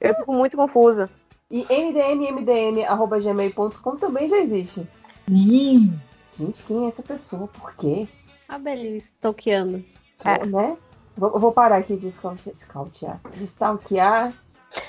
Eu 0.00 0.14
fico 0.14 0.32
muito 0.32 0.56
confusa. 0.56 1.10
E 1.50 1.64
mdmmdm.gmail.com 1.68 3.96
também 3.96 4.28
já 4.28 4.38
existe. 4.38 4.86
ih, 5.30 5.92
Gente, 6.38 6.62
quem 6.64 6.84
é 6.84 6.88
essa 6.88 7.02
pessoa? 7.02 7.48
Por 7.48 7.74
quê? 7.76 8.06
A 8.48 8.58
Beli 8.58 8.96
stalkeando. 8.98 9.82
É. 10.24 10.44
Né? 10.44 10.76
Vou, 11.16 11.32
eu 11.32 11.40
vou 11.40 11.50
parar 11.52 11.78
aqui 11.78 11.96
de 11.96 12.10
scout- 12.12 12.52
scoutear. 12.54 13.18
De 13.34 13.44
stalkear. 13.44 14.32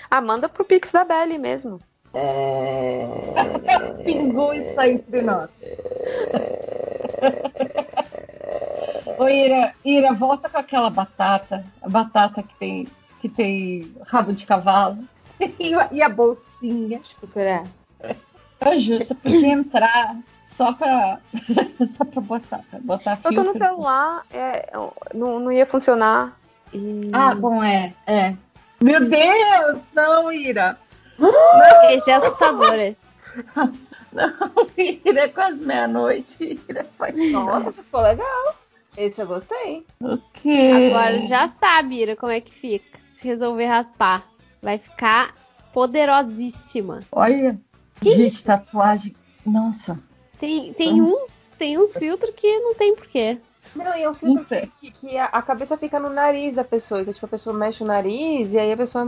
Ah, 0.10 0.20
manda 0.20 0.50
pro 0.50 0.66
Pix 0.66 0.92
da 0.92 1.06
Belly 1.06 1.38
mesmo. 1.38 1.80
É... 2.14 3.08
pingou 4.04 4.54
isso 4.54 4.78
aí 4.80 4.96
entre 4.96 5.22
nós. 5.22 5.64
Ô, 9.18 9.28
Ira, 9.28 9.74
Ira, 9.86 10.14
volta 10.14 10.50
com 10.50 10.58
aquela 10.58 10.90
batata. 10.90 11.66
A 11.82 11.88
batata 11.90 12.44
que 12.44 12.56
tem, 12.56 12.88
que 13.22 13.30
tem 13.30 13.94
rabo 14.06 14.34
de 14.34 14.46
cavalo. 14.46 14.98
E 15.60 15.74
a, 15.74 15.90
e 15.92 16.02
a 16.02 16.10
bolsinha. 16.10 17.02
procurar. 17.20 17.64
Ô, 18.66 18.78
Ju, 18.78 18.98
você 18.98 19.14
podia 19.14 19.50
entrar 19.50 20.18
só 20.46 20.74
pra, 20.74 21.20
só 21.88 22.04
pra 22.06 22.22
botar, 22.22 22.64
pra 22.70 22.80
botar 22.80 23.20
Eu 23.24 23.34
tô 23.36 23.44
no 23.44 23.52
filtro. 23.54 23.60
celular, 23.60 24.24
é, 24.32 24.70
eu- 24.74 24.94
não, 25.14 25.40
não 25.40 25.52
ia 25.52 25.66
funcionar. 25.66 26.38
E... 26.74 27.12
Ah, 27.14 27.36
bom, 27.36 27.64
é, 27.64 27.94
é. 28.08 28.36
Meu 28.82 29.08
Deus, 29.08 29.82
não, 29.94 30.32
Ira. 30.32 30.78
Esse 31.92 32.10
é 32.12 32.16
assustador, 32.16 32.74
é. 32.74 32.96
Não, 34.12 34.34
Ira, 34.78 35.22
é 35.22 35.28
quase 35.28 35.64
meia-noite. 35.64 36.60
Ira, 36.68 36.88
faz 36.98 37.16
Nossa, 37.32 37.70
isso 37.70 37.84
ficou 37.84 38.02
legal. 38.02 38.56
Esse 38.96 39.22
eu 39.22 39.28
gostei. 39.28 39.86
O 40.02 40.18
quê? 40.34 40.90
Agora 40.90 41.20
já 41.28 41.48
sabe, 41.48 42.00
Ira, 42.02 42.16
como 42.16 42.32
é 42.32 42.42
que 42.42 42.52
fica. 42.52 42.98
Se 43.14 43.28
resolver 43.28 43.66
raspar, 43.66 44.24
vai 44.62 44.78
ficar 44.78 45.36
poderosíssima. 45.74 47.02
Olha. 47.12 47.60
Que 48.02 48.14
gente, 48.14 48.44
tatuagem. 48.44 49.16
Nossa. 49.46 50.00
Tem, 50.40 50.74
tem 50.74 51.02
uns, 51.02 51.32
tem 51.58 51.78
uns 51.78 51.98
filtros 51.98 52.34
que 52.36 52.60
não 52.60 52.76
tem 52.76 52.96
porquê. 52.96 53.40
Não, 53.76 53.96
e 53.96 54.04
é 54.04 54.10
um 54.10 54.14
filtro 54.14 54.46
que, 54.80 54.92
que 54.92 55.18
a, 55.18 55.26
a 55.26 55.42
cabeça 55.42 55.78
fica 55.78 56.00
no 56.00 56.10
nariz 56.10 56.56
da 56.56 56.64
pessoa. 56.64 57.02
Então, 57.02 57.14
tipo, 57.14 57.26
a 57.26 57.30
pessoa 57.30 57.56
mexe 57.56 57.84
o 57.84 57.86
nariz 57.88 58.52
e 58.52 58.58
aí 58.60 58.72
a 58.72 58.78
pessoa. 58.78 59.04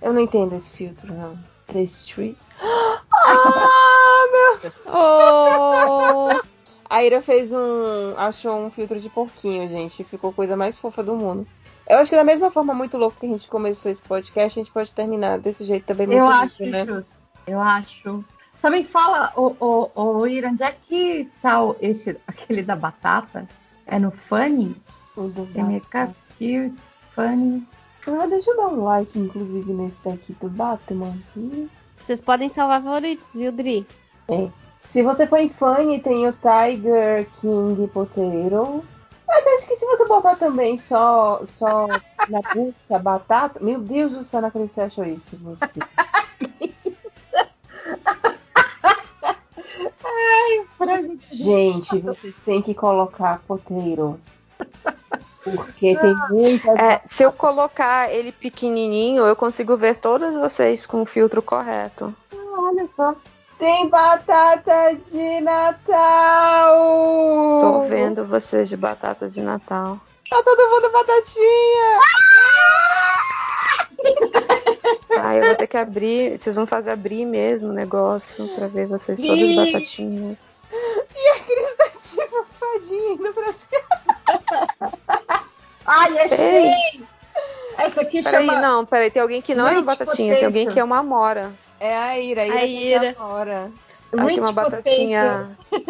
Eu 0.00 0.12
não 0.12 0.20
entendo 0.20 0.54
esse 0.54 0.70
filtro, 0.70 1.12
não. 1.12 1.38
Pastry. 1.66 2.36
Ah, 2.60 4.26
meu! 4.32 4.72
Oh, 4.86 6.40
A 6.88 7.04
Ira 7.04 7.20
fez 7.20 7.52
um. 7.52 8.14
achou 8.16 8.56
um 8.58 8.70
filtro 8.70 8.98
de 9.00 9.08
porquinho, 9.10 9.68
gente. 9.68 10.04
Ficou 10.04 10.30
a 10.30 10.32
coisa 10.32 10.56
mais 10.56 10.78
fofa 10.78 11.02
do 11.02 11.14
mundo. 11.14 11.46
Eu 11.88 11.98
acho 11.98 12.10
que 12.10 12.16
da 12.16 12.24
mesma 12.24 12.50
forma 12.50 12.74
muito 12.74 12.96
louco 12.98 13.16
que 13.20 13.26
a 13.26 13.28
gente 13.28 13.48
começou 13.48 13.90
esse 13.90 14.02
podcast, 14.02 14.58
a 14.58 14.62
gente 14.62 14.72
pode 14.72 14.90
terminar 14.92 15.38
desse 15.38 15.64
jeito 15.64 15.84
também 15.86 16.06
muito 16.06 16.18
Eu 16.18 16.24
lindo, 16.30 16.42
acho 16.44 16.66
né? 16.66 16.84
justo. 16.86 17.12
Eu 17.46 17.60
acho. 17.60 18.24
Só 18.56 18.70
me 18.70 18.82
fala, 18.82 19.32
ô, 19.36 19.54
ô, 19.60 19.90
ô, 19.94 20.26
Ira, 20.26 20.48
onde 20.48 20.62
é 20.62 20.72
que 20.72 21.30
tá 21.40 21.62
o- 21.62 21.76
esse, 21.80 22.18
aquele 22.26 22.62
da 22.62 22.74
batata? 22.74 23.46
É 23.86 23.98
no 23.98 24.10
Funny? 24.10 24.74
O 25.16 25.22
do 25.28 25.42
MK 25.54 25.80
Batman. 25.92 26.14
Cute, 26.38 26.76
Funny. 27.14 27.66
Ah, 28.08 28.26
deixa 28.26 28.50
eu 28.50 28.56
dar 28.56 28.68
um 28.68 28.84
like, 28.84 29.18
inclusive, 29.18 29.72
nesse 29.72 30.02
daqui 30.04 30.32
do 30.40 30.48
Batman. 30.48 31.14
Vocês 32.02 32.20
podem 32.20 32.48
salvar 32.48 32.82
favoritos, 32.82 33.28
viu, 33.34 33.52
Dri? 33.52 33.86
É. 34.28 34.48
Se 34.88 34.92
Se 34.92 35.02
você 35.02 35.26
for 35.26 35.38
em 35.38 35.48
Funny, 35.48 36.00
tem 36.00 36.26
o 36.28 36.32
Tiger 36.32 37.28
King 37.40 37.86
Potato. 37.88 38.84
Mas 39.26 39.46
acho 39.46 39.66
que 39.68 39.76
se 39.76 39.84
você 39.84 40.06
botar 40.06 40.36
também 40.36 40.78
só, 40.78 41.42
só 41.46 41.88
na 42.28 42.40
busca 42.54 42.98
batata. 42.98 43.58
Meu 43.60 43.80
Deus 43.80 44.12
do 44.12 44.24
céu, 44.24 44.40
não 44.40 44.48
acredito 44.48 44.70
que 44.70 44.74
você 44.74 44.80
achou 44.82 45.04
isso. 45.04 45.36
Você. 45.38 45.80
Ai, 50.04 50.66
frango. 50.78 51.18
Gente, 51.30 52.00
vocês 52.00 52.40
têm 52.40 52.62
que 52.62 52.74
colocar 52.74 53.40
potato. 53.46 54.20
Porque 55.42 55.96
tem 55.96 56.16
muita. 56.28 56.70
É, 56.72 57.00
se 57.12 57.22
eu 57.22 57.30
colocar 57.30 58.12
ele 58.12 58.32
pequenininho, 58.32 59.24
eu 59.24 59.36
consigo 59.36 59.76
ver 59.76 59.98
todas 59.98 60.34
vocês 60.34 60.84
com 60.84 61.02
o 61.02 61.06
filtro 61.06 61.40
correto. 61.40 62.14
Olha 62.32 62.88
só. 62.94 63.14
Tem 63.58 63.88
batata 63.88 64.94
de 65.10 65.40
Natal! 65.40 66.76
Tô 67.60 67.82
vendo 67.88 68.26
vocês 68.26 68.68
de 68.68 68.76
batata 68.76 69.28
de 69.30 69.40
Natal. 69.40 69.98
Tá 70.28 70.42
todo 70.42 70.68
mundo 70.70 70.90
batatinha! 70.92 72.00
Ah, 75.18 75.34
eu 75.34 75.42
vou 75.44 75.54
ter 75.56 75.66
que 75.66 75.76
abrir. 75.78 76.38
Vocês 76.38 76.54
vão 76.54 76.66
fazer 76.66 76.90
abrir 76.90 77.24
mesmo 77.24 77.70
o 77.70 77.72
negócio 77.72 78.46
pra 78.54 78.66
ver 78.68 78.86
vocês 78.86 79.18
todas 79.18 79.38
Ih. 79.38 79.56
batatinhas. 79.56 80.36
E 81.16 81.28
a 81.30 81.34
Cris 81.40 81.74
tá 81.76 81.88
tipo 81.98 82.44
fadinha 82.60 83.12
indo 83.14 83.32
pra 83.32 83.50
cima. 83.52 83.82
Ai, 85.86 86.18
achei! 86.18 86.70
Essa 87.78 88.02
aqui 88.02 88.22
Peraí, 88.22 88.46
chama. 88.46 88.60
não, 88.60 88.84
peraí, 88.86 89.10
tem 89.10 89.22
alguém 89.22 89.40
que 89.42 89.54
não 89.54 89.66
é 89.66 89.72
uma 89.72 89.82
batatinha, 89.82 90.34
tem 90.36 90.44
alguém 90.44 90.70
que 90.70 90.78
é 90.78 90.84
uma 90.84 90.98
amora. 90.98 91.50
É 91.80 91.96
a 91.96 92.18
Ira, 92.18 92.42
a 92.42 92.46
Ira. 92.46 92.56
A 92.56 92.60
que 92.60 92.66
Ira. 92.88 93.12
tá 93.14 93.20
fora. 93.20 93.70
Aí 94.12 94.18
tem 94.18 94.26
Rich 94.26 94.40
uma 94.40 94.52
batatinha. 94.52 95.58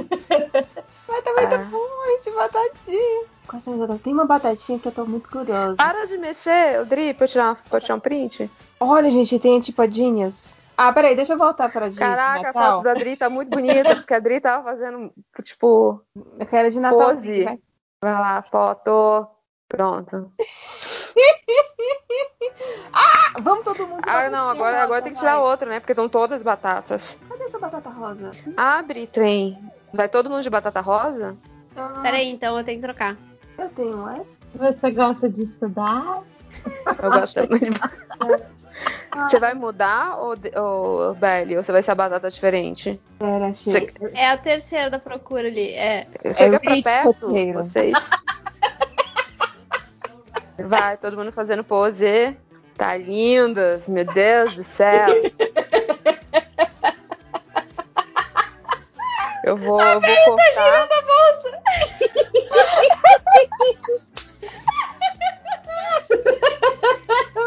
Mas 1.09 1.25
também 1.25 1.47
tá 1.49 1.55
É. 1.57 1.59
bom 1.59 1.87
de 2.25 2.31
batatinha. 2.33 3.25
Essa 3.55 3.71
batata? 3.71 4.01
Tem 4.03 4.13
uma 4.13 4.25
batatinha 4.25 4.79
que 4.79 4.89
eu 4.89 4.93
tô 4.93 5.05
muito 5.07 5.29
curiosa. 5.31 5.77
Para 5.77 6.07
de 6.07 6.17
mexer, 6.19 6.81
Odri, 6.81 7.17
eu 7.19 7.29
tirar, 7.29 7.45
uma- 7.53 7.59
eu 7.71 7.81
tirar 7.81 7.95
um 7.95 8.01
print. 8.01 8.51
Olha, 8.81 9.09
gente, 9.09 9.39
tem 9.39 9.61
tipadinhas. 9.61 10.57
Ah, 10.77 10.93
peraí, 10.93 11.15
deixa 11.15 11.35
eu 11.35 11.39
voltar 11.39 11.71
pra 11.71 11.89
de 11.89 11.97
Caraca, 11.99 12.41
a 12.41 12.43
Natal. 12.43 12.73
foto 12.75 12.85
da 12.85 12.91
Adri 12.91 13.17
tá 13.17 13.31
muito 13.31 13.49
bonita, 13.51 13.95
porque 13.97 14.13
a 14.13 14.17
Adri 14.17 14.41
tava 14.41 14.65
fazendo, 14.65 15.11
tipo, 15.43 16.03
Eu 16.39 16.47
quero 16.47 16.71
de 16.71 16.81
Natal. 16.81 16.99
pose. 17.17 17.45
vai. 17.45 17.59
Vai 18.03 18.13
lá, 18.13 18.43
foto. 18.51 19.27
Pronto. 19.69 20.31
Ah, 22.93 23.33
vamos 23.41 23.65
todo 23.65 23.87
mundo 23.87 24.03
Ah, 24.07 24.31
não, 24.31 24.49
agora, 24.51 24.83
agora 24.83 25.03
tem 25.03 25.13
que 25.13 25.19
tirar 25.19 25.39
outra, 25.41 25.69
né? 25.69 25.81
Porque 25.81 25.93
estão 25.93 26.09
todas 26.09 26.43
batatas. 26.43 27.17
Cadê 27.29 27.45
essa 27.45 27.59
batata 27.59 27.91
rosa? 27.91 28.31
Abre, 28.57 29.07
trem. 29.07 29.59
Vai 29.93 30.09
todo 30.09 30.31
mundo 30.31 30.43
de 30.43 30.51
batata 30.51 30.81
rosa? 30.81 31.37
Ah, 31.77 32.01
Peraí, 32.03 32.29
então 32.31 32.57
eu 32.57 32.65
tenho 32.65 32.81
que 32.81 32.87
trocar. 32.87 33.17
eu 33.59 33.69
tenho 33.71 34.09
essa. 34.09 34.37
Você 34.55 34.91
gosta 34.91 35.29
de 35.29 35.43
estudar? 35.43 36.23
Eu 37.03 37.11
gosto 37.11 37.39
muito 37.51 37.65
de 37.67 37.71
Você 39.31 39.39
vai 39.39 39.55
mudar, 39.55 40.19
ou, 40.19 40.37
ou 40.63 41.15
Belly? 41.15 41.57
Ou 41.57 41.65
você 41.65 41.73
vai 41.73 41.83
ser 41.83 41.93
a 41.93 41.95
batata 41.95 42.31
diferente? 42.31 43.01
Pera, 43.19 43.47
achei. 43.47 43.73
Você, 43.73 43.93
É 44.15 44.29
a 44.31 44.37
terceira 44.37 44.91
da 44.91 44.99
procura 44.99 45.49
ali. 45.49 45.71
É. 45.73 46.07
chega 46.35 46.61
pra 46.61 46.73
Rich 46.75 46.83
perto, 46.85 47.27
vocês. 47.55 47.95
Vai, 50.59 50.97
todo 50.97 51.17
mundo 51.17 51.33
fazendo 51.33 51.63
pose. 51.65 52.37
Tá 52.77 52.97
lindas, 52.97 53.87
meu 53.89 54.05
Deus 54.05 54.55
do 54.57 54.65
céu. 54.65 55.09
Eu 59.45 59.57
vou, 59.57 59.81
eu 59.81 60.01
vou 60.01 60.17
cortar. 60.25 60.83
a 60.83 61.03
bolsa! 61.03 61.63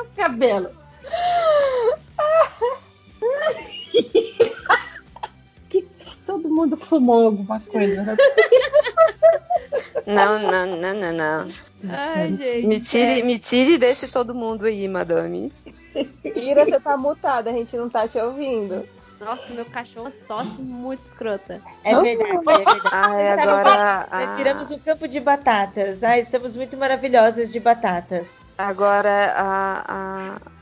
Cabelo. 0.16 0.70
Que- 5.70 5.88
Todo 6.26 6.50
mundo 6.50 6.78
fumou 6.78 7.28
alguma 7.28 7.60
coisa, 7.60 8.04
né? 8.04 8.16
Não, 10.10 10.40
não, 10.40 10.66
não, 10.66 10.94
não, 10.94 11.14
não. 11.14 11.48
Ai, 11.90 12.36
gente. 12.36 12.68
Me 12.68 12.80
tire, 12.80 13.20
é. 13.20 13.24
me 13.24 13.38
tire 13.38 13.78
desse 13.78 14.12
todo 14.12 14.34
mundo 14.34 14.66
aí, 14.66 14.88
madame. 14.88 15.54
Ira, 16.36 16.66
você 16.66 16.80
tá 16.80 16.98
mutada, 16.98 17.50
a 17.50 17.54
gente 17.54 17.76
não 17.78 17.90
tá 17.90 18.08
te 18.08 18.18
ouvindo. 18.18 18.88
Nossa, 19.20 19.54
meu 19.54 19.66
cachorro 19.66 20.10
tosse 20.28 20.62
muito 20.62 21.06
escrota. 21.06 21.62
É 21.84 21.94
verdade, 21.94 22.32
é 22.32 22.38
verdade. 22.38 22.82
Ai, 22.90 23.28
agora. 23.28 24.08
Nós 24.12 24.34
ah, 24.34 24.36
viramos 24.38 24.72
um 24.72 24.80
campo 24.80 25.08
de 25.10 25.20
batatas. 25.20 26.04
Ah, 26.04 26.18
estamos 26.18 26.56
muito 26.56 26.78
maravilhosas 26.78 27.52
de 27.52 27.60
batatas. 27.60 28.42
Agora 28.58 29.34
a, 29.36 29.84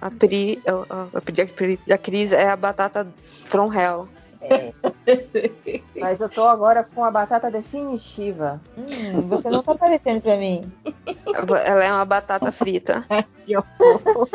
a, 0.02 0.08
a 0.08 0.12
Pri, 0.12 0.60
a, 0.66 0.72
a, 0.72 1.08
a 1.18 1.22
Pri- 1.22 1.42
a 1.42 1.46
Pri- 1.46 1.80
a 1.92 1.98
Cris 2.00 2.32
é 2.32 2.50
a 2.50 2.56
batata 2.56 3.08
from 3.48 3.72
hell. 3.72 4.08
Mas 6.00 6.20
eu 6.20 6.30
tô 6.30 6.48
agora 6.48 6.84
com 6.84 7.04
a 7.04 7.12
batata 7.12 7.50
definitiva. 7.50 8.62
Hum, 8.78 9.22
você 9.28 9.50
não 9.50 9.64
tá 9.64 9.72
aparecendo 9.74 10.22
pra 10.22 10.38
mim. 10.38 10.72
Ela 11.66 11.84
é 11.84 11.92
uma 11.92 12.06
batata 12.06 12.52
frita. 12.52 13.06
Que 13.46 13.56
horror. 13.56 14.28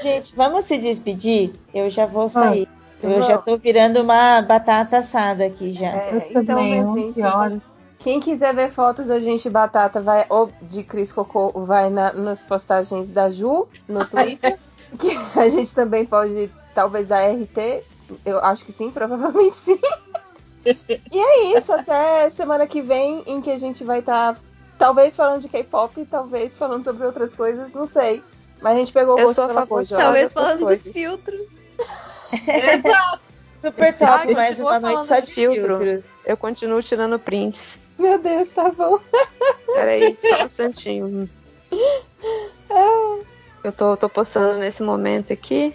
Gente, 0.00 0.34
vamos 0.34 0.64
se 0.64 0.78
despedir? 0.78 1.52
Eu 1.74 1.90
já 1.90 2.06
vou 2.06 2.26
sair. 2.26 2.66
eu 3.02 3.10
vamos. 3.10 3.26
já 3.26 3.36
tô 3.36 3.58
virando 3.58 4.00
uma 4.00 4.40
batata 4.40 4.96
assada 4.96 5.44
aqui 5.44 5.72
já. 5.72 5.88
É, 5.88 6.28
então, 6.30 6.44
também, 6.46 6.82
minha 6.82 6.86
11 6.86 7.02
gente, 7.02 7.22
horas. 7.22 7.60
Quem 7.98 8.20
quiser 8.20 8.54
ver 8.54 8.70
fotos 8.70 9.08
da 9.08 9.20
gente 9.20 9.50
batata 9.50 10.00
vai 10.00 10.24
ou 10.30 10.50
de 10.62 10.82
Cris 10.82 11.12
Cocô 11.12 11.52
vai 11.66 11.90
na, 11.90 12.12
nas 12.14 12.42
postagens 12.42 13.10
da 13.10 13.28
Ju 13.28 13.68
no 13.86 14.06
Twitter. 14.06 14.58
que 14.98 15.38
a 15.38 15.48
gente 15.48 15.74
também 15.74 16.06
pode 16.06 16.50
talvez 16.78 17.08
da 17.08 17.18
RT. 17.26 17.82
Eu 18.24 18.38
acho 18.38 18.64
que 18.64 18.70
sim, 18.70 18.88
provavelmente 18.94 19.56
sim. 19.56 19.80
e 21.10 21.18
é 21.18 21.58
isso, 21.58 21.72
até 21.72 22.30
semana 22.30 22.68
que 22.68 22.80
vem 22.80 23.24
em 23.26 23.40
que 23.40 23.50
a 23.50 23.58
gente 23.58 23.82
vai 23.82 23.98
estar 23.98 24.38
talvez 24.78 25.16
falando 25.16 25.42
de 25.42 25.48
K-pop, 25.48 26.04
talvez 26.04 26.56
falando 26.56 26.84
sobre 26.84 27.04
outras 27.04 27.34
coisas, 27.34 27.72
não 27.72 27.86
sei. 27.86 28.22
Mas 28.60 28.76
a 28.76 28.78
gente 28.78 28.92
pegou 28.92 29.16
o 29.16 29.18
Eu 29.18 29.26
gosto 29.26 29.46
pela 29.46 29.66
coisa. 29.66 29.96
Talvez 29.96 30.32
falando 30.32 30.60
coisas. 30.60 30.84
dos 30.84 30.92
filtros. 30.92 31.46
Super 33.60 33.98
top, 33.98 34.10
Ai, 34.28 34.34
mais 34.34 34.60
uma 34.60 34.78
noite 34.78 35.06
só 35.06 35.18
de 35.18 35.34
filtro. 35.34 35.78
filtros. 35.78 36.04
Eu 36.24 36.36
continuo 36.36 36.80
tirando 36.80 37.18
prints. 37.18 37.76
Meu 37.98 38.18
Deus, 38.18 38.50
tá 38.50 38.70
bom. 38.70 39.00
Peraí, 39.66 40.16
só 40.20 40.42
um 40.42 40.46
instantinho. 40.46 41.30
Eu 43.64 43.72
tô, 43.72 43.96
tô 43.96 44.08
postando 44.08 44.58
nesse 44.58 44.82
momento 44.82 45.32
aqui. 45.32 45.74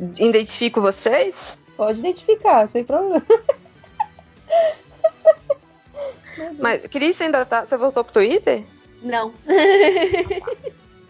Identifico 0.00 0.80
vocês? 0.80 1.34
Pode 1.76 1.98
identificar, 2.00 2.68
sem 2.68 2.84
problema. 2.84 3.22
Mas, 6.58 6.82
Cris, 6.86 7.16
você 7.16 7.24
ainda 7.24 7.44
tá. 7.44 7.64
Você 7.64 7.76
voltou 7.76 8.04
pro 8.04 8.12
Twitter? 8.14 8.62
Não. 9.02 9.32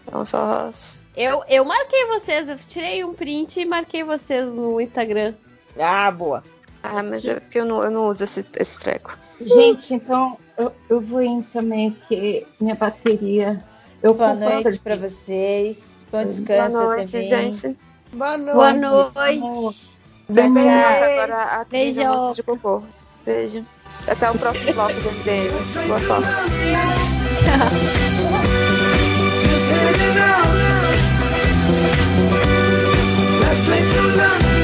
Então 0.07 0.23
só. 0.23 0.71
eu, 1.17 1.43
eu 1.49 1.65
marquei 1.65 2.05
vocês, 2.05 2.47
eu 2.47 2.57
tirei 2.67 3.03
um 3.03 3.15
print 3.15 3.59
e 3.59 3.65
marquei 3.65 4.03
vocês 4.03 4.45
no 4.45 4.79
Instagram. 4.79 5.33
Ah, 5.79 6.11
boa. 6.11 6.43
Ah, 6.83 7.01
mas 7.01 7.25
é 7.25 7.39
porque 7.39 7.59
eu 7.59 7.65
não, 7.65 7.83
eu 7.83 7.89
não 7.89 8.07
uso 8.09 8.23
esse, 8.23 8.45
esse 8.57 8.79
treco. 8.79 9.17
Gente, 9.41 9.95
então 9.95 10.37
eu, 10.55 10.71
eu 10.87 11.01
vou 11.01 11.23
indo 11.23 11.47
também, 11.51 11.89
porque 11.91 12.45
minha 12.61 12.75
bateria. 12.75 13.65
Eu 14.03 14.13
Boa 14.13 14.35
noite 14.35 14.79
pra 14.79 14.95
vocês. 14.95 16.05
Bom 16.11 16.19
Boa 16.19 16.25
descanso 16.25 16.77
noite, 16.77 17.11
também. 17.11 17.51
gente. 17.51 17.75
Boa 18.15 18.37
noite. 18.37 18.53
Boa 18.55 18.73
noite. 18.73 19.97
Tchau, 20.33 20.53
tchau. 20.53 21.03
Agora 21.03 21.43
a 21.43 21.63
Beijo. 21.65 22.33
de 22.33 22.43
cocô. 22.43 22.83
Beijo. 23.25 23.65
Até 24.07 24.31
o 24.31 24.37
próximo 24.37 24.73
bloco 24.73 24.93
do 25.01 25.11
MDM. 25.11 25.51
Boa 25.87 25.99
sorte. 25.99 26.27
Just 34.15 34.54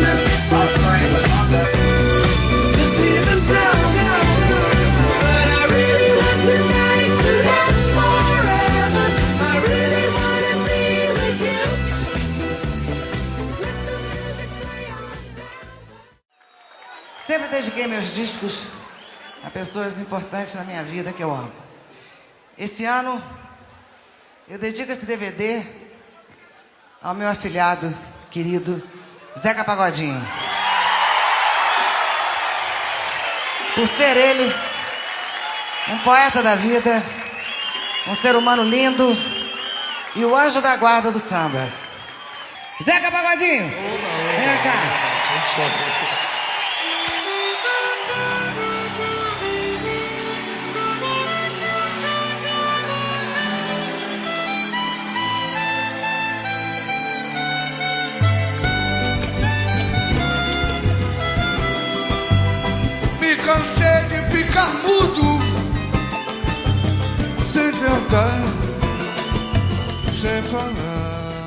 Sempre 17.26 17.48
dediquei 17.50 17.86
meus 17.86 18.16
discos 18.16 18.64
a 19.46 19.50
pessoas 19.50 20.00
importantes 20.00 20.56
na 20.56 20.64
minha 20.64 20.84
vida 20.84 21.14
que 21.14 21.22
eu 21.22 21.32
amo. 21.32 21.54
Esse 22.58 22.84
ano, 22.84 23.22
eu 24.50 24.58
dedico 24.58 24.92
esse 24.92 25.06
DVD 25.06 25.64
ao 27.02 27.14
meu 27.14 27.30
afilhado 27.30 27.96
querido 28.32 28.82
Zeca 29.38 29.64
Pagodinho. 29.64 30.22
por 33.76 33.88
ser 33.88 34.18
ele 34.18 34.54
um 35.90 35.98
poeta 36.00 36.44
da 36.44 36.56
vida, 36.56 37.02
um 38.08 38.16
ser 38.16 38.36
humano 38.36 38.64
lindo 38.64 39.18
e 40.16 40.26
o 40.26 40.36
anjo 40.36 40.62
da 40.62 40.76
guarda 40.76 41.12
do 41.12 41.20
samba. 41.20 41.68
Zeca 42.84 43.12
Pagodinho, 43.12 43.70
vem 43.70 44.58
cá. 44.64 46.31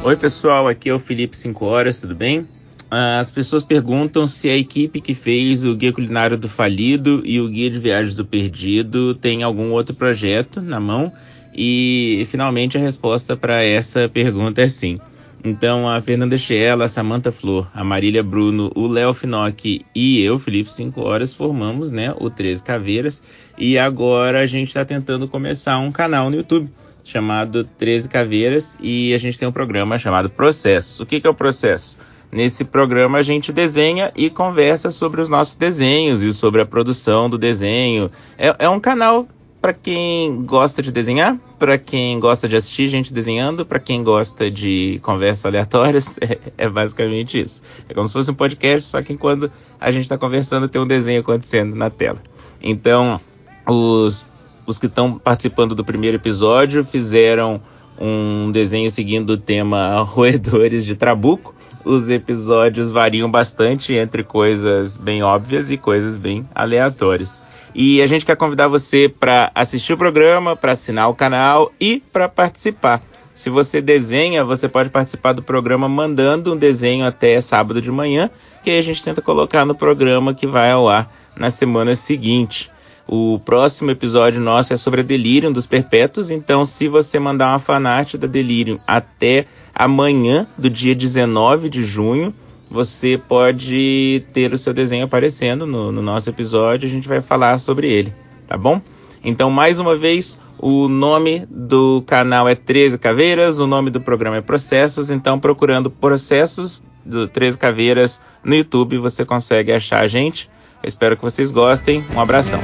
Oi 0.02 0.16
pessoal, 0.16 0.66
aqui 0.66 0.88
é 0.88 0.94
o 0.94 0.98
Felipe 0.98 1.36
5 1.36 1.62
Horas, 1.62 2.00
tudo 2.00 2.14
bem? 2.14 2.48
Ah, 2.90 3.18
As 3.18 3.30
pessoas 3.30 3.62
perguntam 3.62 4.26
se 4.26 4.48
a 4.48 4.56
equipe 4.56 5.02
que 5.02 5.14
fez 5.14 5.62
o 5.62 5.74
Guia 5.74 5.92
Culinário 5.92 6.38
do 6.38 6.48
Falido 6.48 7.20
e 7.22 7.38
o 7.38 7.48
Guia 7.50 7.70
de 7.70 7.78
Viagens 7.78 8.16
do 8.16 8.24
Perdido 8.24 9.14
tem 9.14 9.42
algum 9.42 9.72
outro 9.72 9.94
projeto 9.94 10.62
na 10.62 10.80
mão. 10.80 11.12
E 11.54 12.26
finalmente 12.30 12.78
a 12.78 12.80
resposta 12.80 13.36
para 13.36 13.62
essa 13.62 14.08
pergunta 14.08 14.62
é 14.62 14.68
sim. 14.68 14.98
Então 15.44 15.86
a 15.86 16.00
Fernanda 16.00 16.38
Chiela, 16.38 16.86
a 16.86 16.88
Samantha 16.88 17.30
Flor, 17.30 17.68
a 17.74 17.84
Marília 17.84 18.22
Bruno, 18.22 18.72
o 18.74 18.86
Léo 18.86 19.12
Finocchi 19.12 19.84
e 19.94 20.22
eu, 20.22 20.38
Felipe 20.38 20.72
5 20.72 20.98
Horas, 21.02 21.34
formamos 21.34 21.92
né, 21.92 22.14
o 22.18 22.30
13 22.30 22.64
Caveiras. 22.64 23.22
E 23.58 23.78
agora 23.78 24.40
a 24.40 24.46
gente 24.46 24.68
está 24.68 24.86
tentando 24.86 25.28
começar 25.28 25.78
um 25.78 25.92
canal 25.92 26.30
no 26.30 26.36
YouTube 26.36 26.70
chamado 27.04 27.62
13 27.62 28.08
Caveiras 28.08 28.78
e 28.80 29.12
a 29.12 29.18
gente 29.18 29.38
tem 29.38 29.46
um 29.46 29.52
programa 29.52 29.98
chamado 29.98 30.30
Processo. 30.30 31.02
O 31.02 31.06
que, 31.06 31.20
que 31.20 31.26
é 31.26 31.30
o 31.30 31.34
processo? 31.34 31.98
Nesse 32.32 32.64
programa 32.64 33.18
a 33.18 33.22
gente 33.22 33.52
desenha 33.52 34.10
e 34.16 34.30
conversa 34.30 34.90
sobre 34.90 35.20
os 35.20 35.28
nossos 35.28 35.56
desenhos 35.56 36.22
e 36.22 36.32
sobre 36.32 36.62
a 36.62 36.66
produção 36.66 37.28
do 37.28 37.36
desenho. 37.36 38.10
É, 38.38 38.56
é 38.60 38.68
um 38.68 38.80
canal 38.80 39.28
para 39.64 39.72
quem 39.72 40.44
gosta 40.44 40.82
de 40.82 40.92
desenhar, 40.92 41.38
para 41.58 41.78
quem 41.78 42.20
gosta 42.20 42.46
de 42.46 42.54
assistir 42.54 42.86
gente 42.88 43.14
desenhando, 43.14 43.64
para 43.64 43.80
quem 43.80 44.04
gosta 44.04 44.50
de 44.50 45.00
conversas 45.02 45.46
aleatórias. 45.46 46.18
É, 46.20 46.66
é 46.66 46.68
basicamente 46.68 47.40
isso. 47.40 47.62
É 47.88 47.94
como 47.94 48.06
se 48.06 48.12
fosse 48.12 48.30
um 48.30 48.34
podcast, 48.34 48.90
só 48.90 49.00
que 49.00 49.16
quando 49.16 49.50
a 49.80 49.90
gente 49.90 50.02
está 50.02 50.18
conversando 50.18 50.68
tem 50.68 50.82
um 50.82 50.86
desenho 50.86 51.22
acontecendo 51.22 51.74
na 51.74 51.88
tela. 51.88 52.22
Então, 52.62 53.18
os 53.66 54.22
os 54.66 54.76
que 54.76 54.84
estão 54.84 55.18
participando 55.18 55.74
do 55.74 55.82
primeiro 55.82 56.18
episódio 56.18 56.84
fizeram 56.84 57.58
um 57.98 58.50
desenho 58.52 58.90
seguindo 58.90 59.30
o 59.30 59.38
tema 59.38 60.00
Roedores 60.04 60.84
de 60.84 60.94
Trabuco. 60.94 61.54
Os 61.82 62.10
episódios 62.10 62.92
variam 62.92 63.30
bastante 63.30 63.94
entre 63.94 64.24
coisas 64.24 64.98
bem 64.98 65.22
óbvias 65.22 65.70
e 65.70 65.78
coisas 65.78 66.18
bem 66.18 66.46
aleatórias. 66.54 67.42
E 67.74 68.00
a 68.00 68.06
gente 68.06 68.24
quer 68.24 68.36
convidar 68.36 68.68
você 68.68 69.08
para 69.08 69.50
assistir 69.54 69.92
o 69.92 69.98
programa, 69.98 70.54
para 70.54 70.72
assinar 70.72 71.10
o 71.10 71.14
canal 71.14 71.72
e 71.80 72.00
para 72.12 72.28
participar. 72.28 73.02
Se 73.34 73.50
você 73.50 73.80
desenha, 73.80 74.44
você 74.44 74.68
pode 74.68 74.90
participar 74.90 75.32
do 75.32 75.42
programa 75.42 75.88
mandando 75.88 76.54
um 76.54 76.56
desenho 76.56 77.04
até 77.04 77.40
sábado 77.40 77.82
de 77.82 77.90
manhã, 77.90 78.30
que 78.62 78.70
a 78.70 78.80
gente 78.80 79.02
tenta 79.02 79.20
colocar 79.20 79.64
no 79.64 79.74
programa 79.74 80.32
que 80.32 80.46
vai 80.46 80.70
ao 80.70 80.88
ar 80.88 81.12
na 81.36 81.50
semana 81.50 81.96
seguinte. 81.96 82.70
O 83.08 83.40
próximo 83.40 83.90
episódio 83.90 84.40
nosso 84.40 84.72
é 84.72 84.76
sobre 84.76 85.00
a 85.00 85.04
Delirium 85.04 85.52
dos 85.52 85.66
Perpétuos, 85.66 86.30
então 86.30 86.64
se 86.64 86.86
você 86.86 87.18
mandar 87.18 87.50
uma 87.50 87.58
fanart 87.58 88.14
da 88.14 88.28
Delirium 88.28 88.78
até 88.86 89.46
amanhã, 89.74 90.46
do 90.56 90.70
dia 90.70 90.94
19 90.94 91.68
de 91.68 91.84
junho, 91.84 92.32
você 92.74 93.16
pode 93.28 94.24
ter 94.34 94.52
o 94.52 94.58
seu 94.58 94.74
desenho 94.74 95.04
aparecendo 95.04 95.64
no, 95.64 95.92
no 95.92 96.02
nosso 96.02 96.28
episódio, 96.28 96.88
a 96.88 96.90
gente 96.90 97.06
vai 97.06 97.20
falar 97.20 97.58
sobre 97.58 97.86
ele, 97.86 98.12
tá 98.48 98.58
bom? 98.58 98.82
Então, 99.22 99.48
mais 99.48 99.78
uma 99.78 99.96
vez, 99.96 100.36
o 100.58 100.88
nome 100.88 101.46
do 101.48 102.02
canal 102.04 102.48
é 102.48 102.56
13 102.56 102.98
Caveiras, 102.98 103.60
o 103.60 103.66
nome 103.68 103.90
do 103.90 104.00
programa 104.00 104.38
é 104.38 104.40
Processos, 104.40 105.08
então 105.08 105.38
procurando 105.38 105.88
Processos 105.88 106.82
do 107.04 107.28
13 107.28 107.58
Caveiras 107.58 108.20
no 108.42 108.56
YouTube, 108.56 108.98
você 108.98 109.24
consegue 109.24 109.70
achar 109.70 110.00
a 110.00 110.08
gente. 110.08 110.50
Eu 110.82 110.88
espero 110.88 111.16
que 111.16 111.22
vocês 111.22 111.52
gostem. 111.52 112.04
Um 112.12 112.20
abração. 112.20 112.60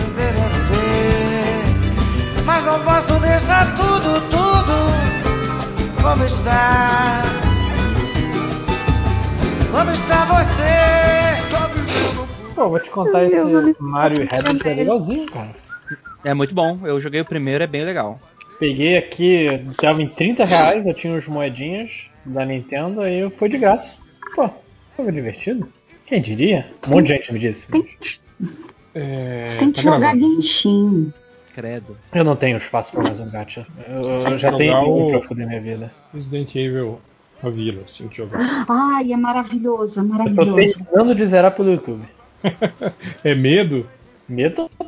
Pô, 12.60 12.68
vou 12.68 12.78
te 12.78 12.90
contar 12.90 13.24
esse 13.24 13.74
Mario 13.80 14.28
Rabbids 14.28 14.66
é 14.66 14.74
legalzinho, 14.74 15.26
cara. 15.30 15.48
É 16.22 16.34
muito 16.34 16.54
bom. 16.54 16.78
Eu 16.84 17.00
joguei 17.00 17.22
o 17.22 17.24
primeiro, 17.24 17.64
é 17.64 17.66
bem 17.66 17.84
legal. 17.84 18.20
Peguei 18.58 18.98
aqui, 18.98 19.46
estava 19.66 20.02
em 20.02 20.06
30 20.06 20.44
reais, 20.44 20.86
eu 20.86 20.92
tinha 20.92 21.14
uns 21.14 21.26
moedinhas 21.26 21.90
da 22.22 22.44
Nintendo, 22.44 23.00
aí 23.00 23.30
foi 23.30 23.48
de 23.48 23.56
graça. 23.56 23.96
Pô, 24.34 24.50
foi 24.94 25.10
divertido. 25.10 25.72
Quem 26.04 26.20
diria? 26.20 26.70
Um 26.86 26.90
monte 26.90 27.06
de 27.06 27.12
gente 27.14 27.32
me 27.32 27.38
disse. 27.38 27.66
É, 28.94 29.46
Você 29.46 29.58
tem 29.60 29.72
que 29.72 29.76
tá 29.76 29.82
jogar 29.82 30.14
gravando. 30.14 30.42
Genshin. 30.42 31.14
Credo. 31.54 31.96
Eu 32.12 32.24
não 32.24 32.36
tenho 32.36 32.58
espaço 32.58 32.92
pra 32.92 33.04
mais 33.04 33.20
um 33.20 33.30
gacha. 33.30 33.66
Eu, 33.88 34.02
eu 34.02 34.24
Tem 34.24 34.38
já 34.38 34.52
tenho 34.52 34.76
um 34.80 35.06
o 35.06 35.10
pra 35.12 35.22
foder 35.28 35.46
minha 35.46 35.62
vida. 35.62 35.90
Resident 36.12 36.54
Evil 36.56 37.00
a 37.42 37.48
Village, 37.48 37.94
tinha 37.94 38.08
que 38.10 38.18
jogar. 38.18 38.66
Ai, 38.68 39.14
é 39.14 39.16
maravilhoso, 39.16 40.00
é 40.00 40.02
Eu 40.02 40.08
tô 40.08 40.12
maravilhoso. 40.12 40.84
terminando 40.84 41.14
de 41.14 41.26
zerar 41.26 41.52
pelo 41.56 41.72
YouTube. 41.72 42.02
É 43.24 43.34
medo? 43.34 43.86
Medo? 44.28 44.70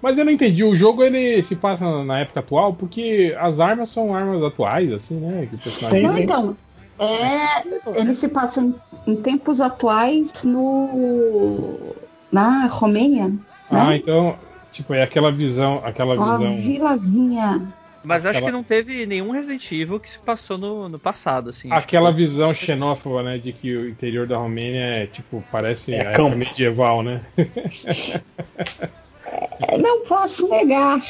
Mas 0.00 0.16
eu 0.16 0.24
não 0.24 0.32
entendi, 0.32 0.64
o 0.64 0.74
jogo 0.74 1.02
ele 1.02 1.42
se 1.42 1.56
passa 1.56 2.02
na 2.04 2.20
época 2.20 2.40
atual 2.40 2.72
porque 2.72 3.36
as 3.38 3.60
armas 3.60 3.90
são 3.90 4.14
armas 4.14 4.42
atuais, 4.42 4.90
assim, 4.92 5.16
né? 5.16 5.46
Que 5.50 5.56
o 5.56 5.58
personagem 5.58 6.02
Não, 6.02 6.18
então, 6.18 6.56
é, 6.98 7.98
ele 8.00 8.14
se 8.14 8.28
passa 8.28 8.60
em, 8.62 8.74
em 9.06 9.16
tempos 9.16 9.60
atuais 9.60 10.44
no 10.44 11.94
na 12.32 12.66
Romênia, 12.66 13.32
Ah, 13.70 13.88
né? 13.88 13.96
então, 13.96 14.36
tipo, 14.70 14.94
é 14.94 15.02
aquela 15.02 15.32
visão, 15.32 15.82
aquela 15.84 16.14
Uma 16.14 16.38
visão. 16.38 16.52
vilazinha. 16.62 17.60
Mas 18.02 18.24
acho 18.24 18.38
Aquela- 18.38 18.46
que 18.50 18.56
não 18.56 18.64
teve 18.64 19.04
nenhum 19.04 19.30
Resident 19.30 19.70
Evil 19.72 20.00
que 20.00 20.10
se 20.10 20.18
passou 20.18 20.56
no, 20.56 20.88
no 20.88 20.98
passado, 20.98 21.50
assim. 21.50 21.68
Aquela 21.70 22.10
visão 22.10 22.54
xenófoba, 22.54 23.22
né, 23.22 23.36
de 23.36 23.52
que 23.52 23.76
o 23.76 23.88
interior 23.88 24.26
da 24.26 24.38
Romênia 24.38 24.80
é, 24.80 25.06
tipo, 25.06 25.44
parece 25.52 25.94
É 25.94 26.00
a 26.00 26.12
campo. 26.12 26.30
época 26.30 26.36
medieval, 26.36 27.02
né? 27.02 27.20
É, 29.68 29.76
Não 29.78 30.04
posso 30.04 30.48
negar. 30.48 31.00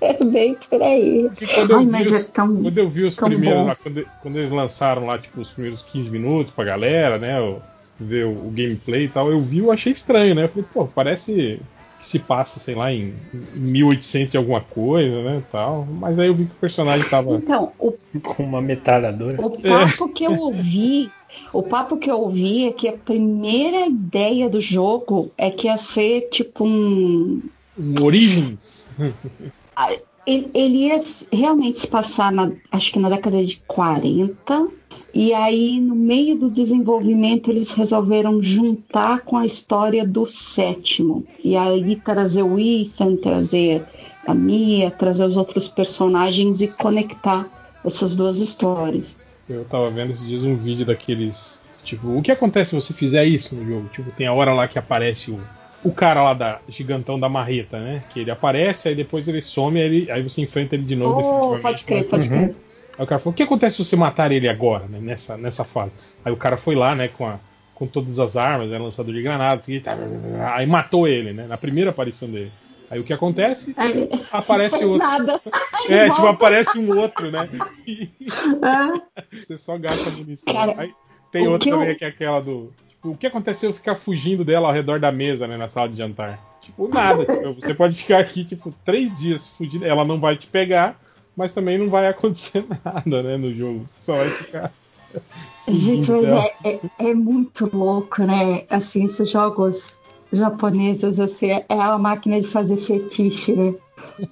É 0.00 0.24
bem 0.24 0.54
por 0.70 0.82
aí. 0.82 1.30
Quando 1.54 1.70
eu, 1.70 1.76
Ai, 1.78 1.84
vi 1.86 1.90
mas 1.92 2.06
os, 2.10 2.28
é 2.28 2.32
tão, 2.32 2.62
quando 2.62 2.78
eu 2.78 2.88
vi 2.88 3.02
os 3.04 3.14
primeiros, 3.16 3.66
lá, 3.66 3.74
quando, 3.76 4.06
quando 4.22 4.38
eles 4.38 4.50
lançaram 4.50 5.06
lá, 5.06 5.18
tipo, 5.18 5.40
os 5.40 5.50
primeiros 5.50 5.82
15 5.82 6.10
minutos 6.10 6.52
pra 6.54 6.64
galera, 6.64 7.18
né, 7.18 7.40
o- 7.40 7.60
ver 7.98 8.24
o, 8.26 8.30
o 8.48 8.50
gameplay 8.50 9.04
e 9.04 9.08
tal, 9.08 9.30
eu 9.30 9.40
vi, 9.40 9.58
eu 9.58 9.70
achei 9.70 9.92
estranho, 9.92 10.34
né? 10.34 10.44
Eu 10.44 10.48
falei, 10.48 10.64
pô, 10.72 10.86
parece 10.86 11.60
se 12.04 12.18
passa, 12.18 12.60
sei 12.60 12.74
lá, 12.74 12.92
em, 12.92 13.14
em 13.54 13.60
1800 13.60 14.34
e 14.34 14.36
alguma 14.36 14.60
coisa, 14.60 15.22
né, 15.22 15.42
tal. 15.50 15.86
Mas 15.90 16.18
aí 16.18 16.28
eu 16.28 16.34
vi 16.34 16.44
que 16.44 16.52
o 16.52 16.56
personagem 16.56 17.08
tava... 17.08 17.34
Então, 17.36 17.72
o, 17.78 17.92
Com 18.20 18.44
uma 18.44 18.60
metralhadora. 18.60 19.40
o 19.44 19.50
papo 19.50 20.12
que 20.12 20.24
eu 20.24 20.38
ouvi, 20.38 21.10
o 21.52 21.62
papo 21.62 21.96
que 21.96 22.10
eu 22.10 22.20
ouvi 22.20 22.68
é 22.68 22.72
que 22.72 22.88
a 22.88 22.92
primeira 22.92 23.86
ideia 23.86 24.48
do 24.48 24.60
jogo 24.60 25.30
é 25.36 25.50
que 25.50 25.66
ia 25.66 25.76
ser 25.76 26.28
tipo 26.30 26.64
um 26.64 27.42
Um 27.78 28.02
Origins. 28.02 28.88
Ele, 30.26 30.50
ele 30.54 30.76
ia 30.86 31.00
realmente 31.32 31.80
se 31.80 31.88
passar, 31.88 32.32
na, 32.32 32.52
acho 32.70 32.92
que 32.92 32.98
na 32.98 33.10
década 33.10 33.44
de 33.44 33.62
40, 33.66 34.68
e 35.14 35.32
aí 35.32 35.80
no 35.80 35.94
meio 35.94 36.34
do 36.36 36.50
desenvolvimento 36.50 37.50
eles 37.50 37.72
resolveram 37.72 38.42
juntar 38.42 39.20
com 39.20 39.36
a 39.36 39.46
história 39.46 40.06
do 40.06 40.26
sétimo. 40.26 41.24
E 41.42 41.56
aí 41.56 41.96
trazer 41.96 42.42
o 42.42 42.58
Ethan, 42.58 43.16
trazer 43.16 43.84
a 44.26 44.34
Mia, 44.34 44.90
trazer 44.90 45.24
os 45.26 45.36
outros 45.36 45.68
personagens 45.68 46.60
e 46.60 46.68
conectar 46.68 47.46
essas 47.84 48.14
duas 48.14 48.38
histórias. 48.38 49.16
Eu 49.48 49.64
tava 49.66 49.90
vendo 49.90 50.10
esses 50.10 50.26
dias 50.26 50.42
um 50.42 50.56
vídeo 50.56 50.86
daqueles. 50.86 51.62
Tipo, 51.84 52.08
o 52.16 52.22
que 52.22 52.32
acontece 52.32 52.70
se 52.70 52.76
você 52.76 52.94
fizer 52.94 53.26
isso 53.26 53.54
no 53.54 53.64
jogo? 53.66 53.88
Tipo, 53.92 54.10
tem 54.10 54.26
a 54.26 54.32
hora 54.32 54.54
lá 54.54 54.66
que 54.66 54.78
aparece 54.78 55.30
o, 55.30 55.38
o 55.84 55.92
cara 55.92 56.22
lá 56.24 56.32
da 56.32 56.58
gigantão 56.66 57.20
da 57.20 57.28
marreta, 57.28 57.78
né? 57.78 58.02
Que 58.08 58.20
ele 58.20 58.30
aparece, 58.30 58.88
aí 58.88 58.94
depois 58.94 59.28
ele 59.28 59.42
some, 59.42 59.78
aí, 59.78 59.86
ele- 59.86 60.10
aí 60.10 60.22
você 60.22 60.40
enfrenta 60.40 60.74
ele 60.74 60.84
de 60.84 60.96
novo. 60.96 61.12
Oh, 61.12 61.16
definitivamente. 61.18 61.62
pode 61.62 61.82
crer, 61.84 62.08
pode 62.08 62.28
Uhum. 62.30 62.34
crer. 62.38 62.56
Aí 62.98 63.04
o 63.04 63.06
cara 63.06 63.18
falou: 63.18 63.32
o 63.32 63.36
que 63.36 63.42
acontece 63.42 63.76
se 63.76 63.84
você 63.84 63.96
matar 63.96 64.30
ele 64.32 64.48
agora, 64.48 64.86
né? 64.86 64.98
Nessa, 65.00 65.36
nessa 65.36 65.64
fase. 65.64 65.96
Aí 66.24 66.32
o 66.32 66.36
cara 66.36 66.56
foi 66.56 66.74
lá, 66.74 66.94
né, 66.94 67.08
com 67.08 67.26
a, 67.26 67.38
com 67.74 67.86
todas 67.86 68.18
as 68.18 68.36
armas, 68.36 68.70
é 68.70 68.78
lançador 68.78 69.12
de 69.14 69.22
granadas, 69.22 69.68
e 69.68 69.80
tá, 69.80 69.96
aí 70.54 70.66
matou 70.66 71.06
ele, 71.08 71.32
né? 71.32 71.46
Na 71.46 71.56
primeira 71.58 71.90
aparição 71.90 72.28
dele. 72.30 72.52
Aí 72.90 73.00
o 73.00 73.04
que 73.04 73.12
acontece? 73.12 73.74
Aí, 73.76 74.08
Aparece 74.30 74.84
outro. 74.84 74.98
Nada. 75.06 75.40
É, 75.88 76.02
Aí 76.04 76.08
tipo, 76.08 76.22
volta. 76.22 76.34
aparece 76.34 76.78
um 76.78 76.98
outro, 76.98 77.30
né? 77.30 77.46
É. 78.62 79.36
Você 79.44 79.58
só 79.58 79.76
gasta 79.78 80.10
munição. 80.10 80.52
Cara, 80.52 80.74
Aí 80.78 80.92
tem 81.30 81.46
outra 81.46 81.58
que 81.68 81.74
eu- 81.74 81.78
também 81.78 81.94
que 81.96 82.04
é 82.04 82.08
aquela 82.08 82.40
do. 82.40 82.72
Tipo, 82.88 83.10
o 83.10 83.16
que 83.16 83.26
aconteceu 83.26 83.72
ficar 83.72 83.94
fugindo 83.94 84.44
dela 84.44 84.68
ao 84.68 84.72
redor 84.74 84.98
da 84.98 85.12
mesa, 85.12 85.46
né? 85.46 85.56
Na 85.56 85.68
sala 85.68 85.88
de 85.88 85.96
jantar? 85.98 86.40
Tipo, 86.62 86.88
nada. 86.88 87.24
tipo, 87.26 87.52
você 87.54 87.74
pode 87.74 87.94
ficar 87.96 88.18
aqui, 88.18 88.44
tipo, 88.44 88.74
três 88.84 89.14
dias 89.18 89.46
fugindo. 89.48 89.84
Ela 89.84 90.04
não 90.04 90.18
vai 90.18 90.36
te 90.36 90.46
pegar, 90.46 90.98
mas 91.36 91.52
também 91.52 91.78
não 91.78 91.88
vai 91.88 92.06
acontecer 92.08 92.64
nada, 92.84 93.22
né? 93.22 93.36
No 93.36 93.52
jogo. 93.52 93.82
Você 93.86 93.96
só 94.00 94.16
vai 94.16 94.28
ficar. 94.28 94.72
Gente, 95.68 96.10
mas 96.10 96.24
é, 96.24 96.54
é, 96.64 96.80
é 97.10 97.14
muito 97.14 97.70
louco, 97.74 98.22
né? 98.22 98.64
Assim, 98.68 99.04
esses 99.04 99.30
jogos 99.30 99.98
japoneses, 100.32 101.20
assim, 101.20 101.50
é 101.52 101.64
é 101.68 101.74
uma 101.74 101.98
máquina 101.98 102.40
de 102.40 102.48
fazer 102.48 102.76
fetiche, 102.76 103.52
né? 103.52 103.74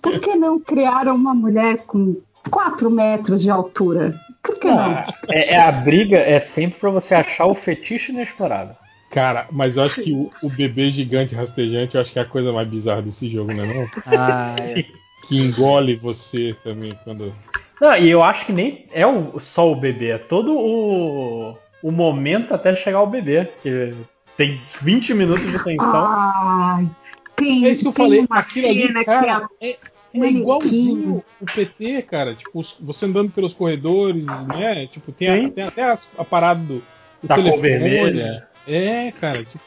Por 0.02 0.20
que 0.20 0.34
não 0.34 0.60
criaram 0.60 1.14
uma 1.14 1.34
mulher 1.34 1.78
com 1.86 2.16
4 2.50 2.90
metros 2.90 3.42
de 3.42 3.50
altura? 3.50 4.14
Por 4.42 4.58
que 4.58 4.68
não? 4.68 4.78
Ah, 4.78 5.06
é, 5.28 5.54
é 5.54 5.60
a 5.60 5.72
briga 5.72 6.18
é 6.18 6.40
sempre 6.40 6.80
pra 6.80 6.90
você 6.90 7.14
achar 7.14 7.46
o 7.46 7.54
fetiche 7.54 8.12
inexplorado. 8.12 8.76
Cara, 9.10 9.46
mas 9.52 9.76
eu 9.76 9.84
acho 9.84 10.02
que 10.02 10.12
o, 10.12 10.30
o 10.42 10.48
bebê 10.50 10.90
gigante 10.90 11.34
rastejante, 11.34 11.94
eu 11.94 12.00
acho 12.00 12.12
que 12.12 12.18
é 12.18 12.22
a 12.22 12.26
coisa 12.26 12.50
mais 12.50 12.66
bizarra 12.66 13.02
desse 13.02 13.28
jogo, 13.28 13.52
né? 13.52 13.64
Não? 13.64 13.86
Ah, 14.06 14.56
é. 14.58 14.84
Que 15.32 15.40
engole 15.40 15.94
você 15.96 16.54
também 16.62 16.92
quando. 17.04 17.32
Não, 17.80 17.96
e 17.96 18.10
eu 18.10 18.22
acho 18.22 18.44
que 18.44 18.52
nem 18.52 18.86
é 18.92 19.06
o- 19.06 19.40
só 19.40 19.72
o 19.72 19.74
bebê, 19.76 20.10
é 20.10 20.18
todo 20.18 20.52
o, 20.54 21.56
o 21.82 21.90
momento 21.90 22.52
até 22.54 22.76
chegar 22.76 23.00
o 23.00 23.06
bebê. 23.06 23.48
Que 23.62 23.94
tem 24.36 24.60
20 24.82 25.14
minutos 25.14 25.50
de 25.50 25.64
tensão. 25.64 26.04
Ai, 26.06 26.88
tem, 27.34 27.64
É 27.64 27.70
isso 27.70 27.82
que 27.82 27.88
eu 27.88 27.92
falei, 27.92 28.20
uma 28.20 28.38
aquilo 28.40 28.66
ali, 28.68 28.86
cena 28.86 29.04
cara, 29.04 29.22
que 29.22 29.30
a 29.30 29.48
é, 29.68 29.70
é 29.70 29.76
manequim- 30.18 30.38
igualzinho 30.40 31.24
o 31.40 31.46
PT, 31.46 32.02
cara. 32.02 32.34
Tipo, 32.34 32.60
você 32.80 33.06
andando 33.06 33.30
pelos 33.32 33.54
corredores, 33.54 34.26
né? 34.46 34.86
Tipo, 34.86 35.10
tem, 35.12 35.28
a- 35.28 35.50
tem 35.50 35.64
até 35.64 35.82
as- 35.90 36.12
a, 36.18 36.24
parada 36.24 36.60
do, 36.60 36.74
do 37.22 37.26
cor 37.26 37.36
telefone. 37.36 37.62
vermelha. 37.62 38.46
É, 38.68 39.10
cara. 39.12 39.38
Tipo, 39.44 39.60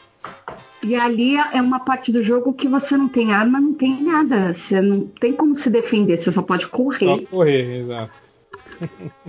E 0.82 0.94
ali 0.94 1.36
é 1.36 1.60
uma 1.60 1.80
parte 1.80 2.12
do 2.12 2.22
jogo 2.22 2.52
que 2.52 2.68
você 2.68 2.96
não 2.96 3.08
tem 3.08 3.32
arma, 3.32 3.60
não 3.60 3.72
tem 3.72 4.02
nada. 4.02 4.52
Você 4.54 4.80
não 4.80 5.06
tem 5.06 5.32
como 5.32 5.54
se 5.56 5.68
defender, 5.70 6.16
você 6.18 6.30
só 6.30 6.42
pode 6.42 6.64
só 6.64 6.68
correr. 6.70 7.26
correr, 7.26 7.80
exato. 7.82 8.12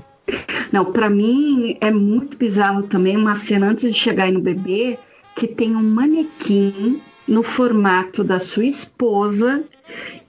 Não, 0.71 0.91
pra 0.91 1.09
mim 1.09 1.77
é 1.79 1.89
muito 1.89 2.35
bizarro 2.37 2.83
também 2.83 3.15
uma 3.15 3.37
cena 3.37 3.69
antes 3.69 3.89
de 3.93 3.97
chegar 3.97 4.25
aí 4.25 4.31
no 4.31 4.41
bebê 4.41 4.99
que 5.35 5.47
tem 5.47 5.73
um 5.73 5.81
manequim 5.89 7.01
no 7.25 7.41
formato 7.43 8.23
da 8.25 8.37
sua 8.37 8.65
esposa 8.65 9.63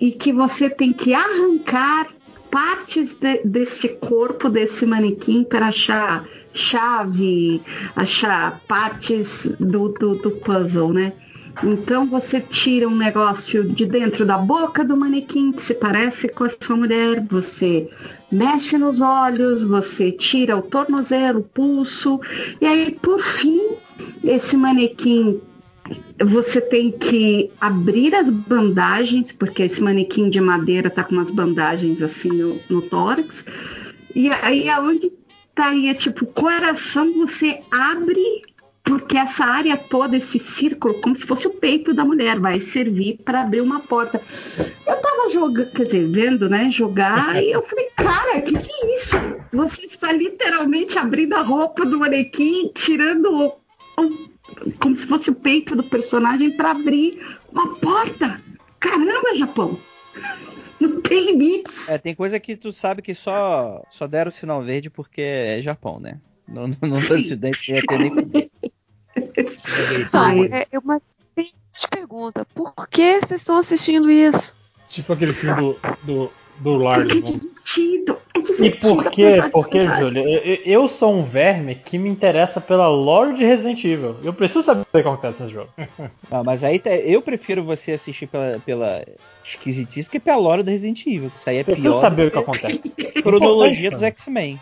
e 0.00 0.12
que 0.12 0.32
você 0.32 0.70
tem 0.70 0.92
que 0.92 1.12
arrancar 1.14 2.06
partes 2.50 3.16
de- 3.16 3.42
desse 3.44 3.88
corpo 3.88 4.48
desse 4.48 4.86
manequim 4.86 5.42
para 5.42 5.66
achar 5.66 6.24
chave, 6.58 7.62
achar 7.94 8.60
partes 8.66 9.56
do, 9.58 9.88
do, 9.88 10.16
do 10.16 10.30
puzzle, 10.32 10.92
né? 10.92 11.12
Então 11.62 12.06
você 12.06 12.40
tira 12.40 12.88
um 12.88 12.96
negócio 12.96 13.64
de 13.64 13.84
dentro 13.84 14.24
da 14.24 14.38
boca 14.38 14.84
do 14.84 14.96
manequim 14.96 15.50
que 15.50 15.62
se 15.62 15.74
parece 15.74 16.28
com 16.28 16.44
a 16.44 16.50
sua 16.50 16.76
mulher, 16.76 17.24
você 17.28 17.88
mexe 18.30 18.78
nos 18.78 19.00
olhos, 19.00 19.64
você 19.64 20.12
tira 20.12 20.56
o 20.56 20.62
tornozelo, 20.62 21.40
o 21.40 21.42
pulso, 21.42 22.20
e 22.60 22.66
aí 22.66 22.96
por 23.02 23.20
fim 23.20 23.60
esse 24.22 24.56
manequim 24.56 25.40
você 26.24 26.60
tem 26.60 26.92
que 26.92 27.50
abrir 27.60 28.14
as 28.14 28.30
bandagens, 28.30 29.32
porque 29.32 29.62
esse 29.64 29.82
manequim 29.82 30.28
de 30.28 30.40
madeira 30.40 30.90
tá 30.90 31.02
com 31.02 31.14
umas 31.14 31.30
bandagens 31.30 32.02
assim 32.02 32.28
no, 32.28 32.60
no 32.68 32.82
tórax. 32.82 33.44
E 34.14 34.28
aí 34.30 34.68
aonde 34.68 35.17
estaria 35.58 35.94
tipo 35.94 36.24
coração, 36.26 37.12
você 37.14 37.60
abre 37.70 38.42
porque 38.84 39.18
essa 39.18 39.44
área 39.44 39.76
toda, 39.76 40.16
esse 40.16 40.38
círculo, 40.38 40.94
como 41.02 41.14
se 41.14 41.26
fosse 41.26 41.46
o 41.46 41.50
peito 41.50 41.92
da 41.92 42.04
mulher, 42.04 42.38
vai 42.38 42.58
servir 42.58 43.18
para 43.22 43.42
abrir 43.42 43.60
uma 43.60 43.80
porta. 43.80 44.18
Eu 44.86 44.96
tava 44.96 45.28
jogando, 45.28 45.70
quer 45.72 45.84
dizer, 45.84 46.08
vendo, 46.10 46.48
né, 46.48 46.70
jogar, 46.70 47.36
e 47.42 47.50
eu 47.50 47.60
falei, 47.62 47.90
cara, 47.94 48.40
que 48.40 48.56
que 48.56 48.70
é 48.72 48.94
isso? 48.94 49.16
Você 49.52 49.84
está 49.84 50.10
literalmente 50.10 50.98
abrindo 50.98 51.34
a 51.34 51.42
roupa 51.42 51.84
do 51.84 51.98
manequim, 51.98 52.70
tirando 52.74 53.26
o, 53.30 53.46
o- 54.02 54.28
como 54.80 54.96
se 54.96 55.04
fosse 55.06 55.28
o 55.28 55.34
peito 55.34 55.76
do 55.76 55.82
personagem 55.82 56.50
para 56.56 56.70
abrir 56.70 57.20
uma 57.52 57.74
porta. 57.76 58.40
Caramba, 58.80 59.34
Japão! 59.34 59.78
Não 60.88 61.00
tem 61.00 61.26
limites. 61.26 61.88
É, 61.88 61.98
tem 61.98 62.14
coisa 62.14 62.38
que 62.38 62.56
tu 62.56 62.72
sabe 62.72 63.02
que 63.02 63.14
só, 63.14 63.82
só 63.90 64.06
deram 64.06 64.30
sinal 64.30 64.62
verde 64.62 64.88
porque 64.88 65.20
é 65.20 65.62
Japão, 65.62 65.98
né? 65.98 66.20
Não, 66.46 66.68
não, 66.68 66.76
não 66.88 67.00
tem 67.00 67.18
acidente, 67.18 67.72
ia 67.72 67.82
ter 67.82 67.98
nem 67.98 68.10
fuder. 68.12 68.50
Não, 70.12 70.44
é, 70.54 70.66
eu, 70.72 70.80
mas 70.84 71.02
tem 71.34 71.52
uma 71.52 71.88
pergunta. 71.90 72.46
Por 72.54 72.88
que 72.88 73.20
vocês 73.20 73.40
estão 73.40 73.56
assistindo 73.56 74.10
isso? 74.10 74.56
Tipo 74.88 75.12
aquele 75.12 75.34
filme 75.34 75.60
do, 75.60 75.78
do, 76.02 76.32
do 76.60 76.76
Lars. 76.76 77.02
Porque 77.12 77.18
é 77.18 77.20
divertido, 77.20 78.18
é 78.34 78.38
E 78.38 78.42
divertido. 78.42 78.94
por 78.94 79.10
quê? 79.10 79.34
Porque. 79.52 79.86
Júlio, 79.86 80.22
eu, 80.28 80.54
eu- 80.64 80.88
sou 80.88 81.14
um 81.14 81.22
verme 81.24 81.74
que 81.76 81.96
me 81.98 82.08
interessa 82.08 82.60
pela 82.60 82.88
lore 82.88 83.34
de 83.34 83.44
Resident 83.44 83.82
Evil. 83.84 84.16
Eu 84.22 84.32
preciso 84.32 84.62
saber 84.62 84.82
o 84.82 84.86
que 84.90 84.98
acontece 84.98 85.42
nesse 85.42 85.54
jogo. 85.54 85.68
Ah, 86.30 86.42
mas 86.44 86.62
aí 86.64 86.78
tá- 86.78 86.90
eu 86.94 87.22
prefiro 87.22 87.62
você 87.64 87.92
assistir 87.92 88.26
pela, 88.26 88.58
pela 88.64 89.04
esquisitice 89.44 90.10
que 90.10 90.20
pela 90.20 90.36
lore 90.38 90.62
do 90.62 90.70
Resident 90.70 91.06
Evil. 91.06 91.30
Que 91.30 91.38
isso 91.38 91.48
aí 91.50 91.56
é 91.58 91.64
Preciso 91.64 91.90
pior. 91.90 92.00
saber 92.00 92.26
o 92.28 92.30
que 92.30 92.38
acontece. 92.38 92.88
Cronologia 93.22 93.90
dos 93.90 94.02
X-Men. 94.02 94.60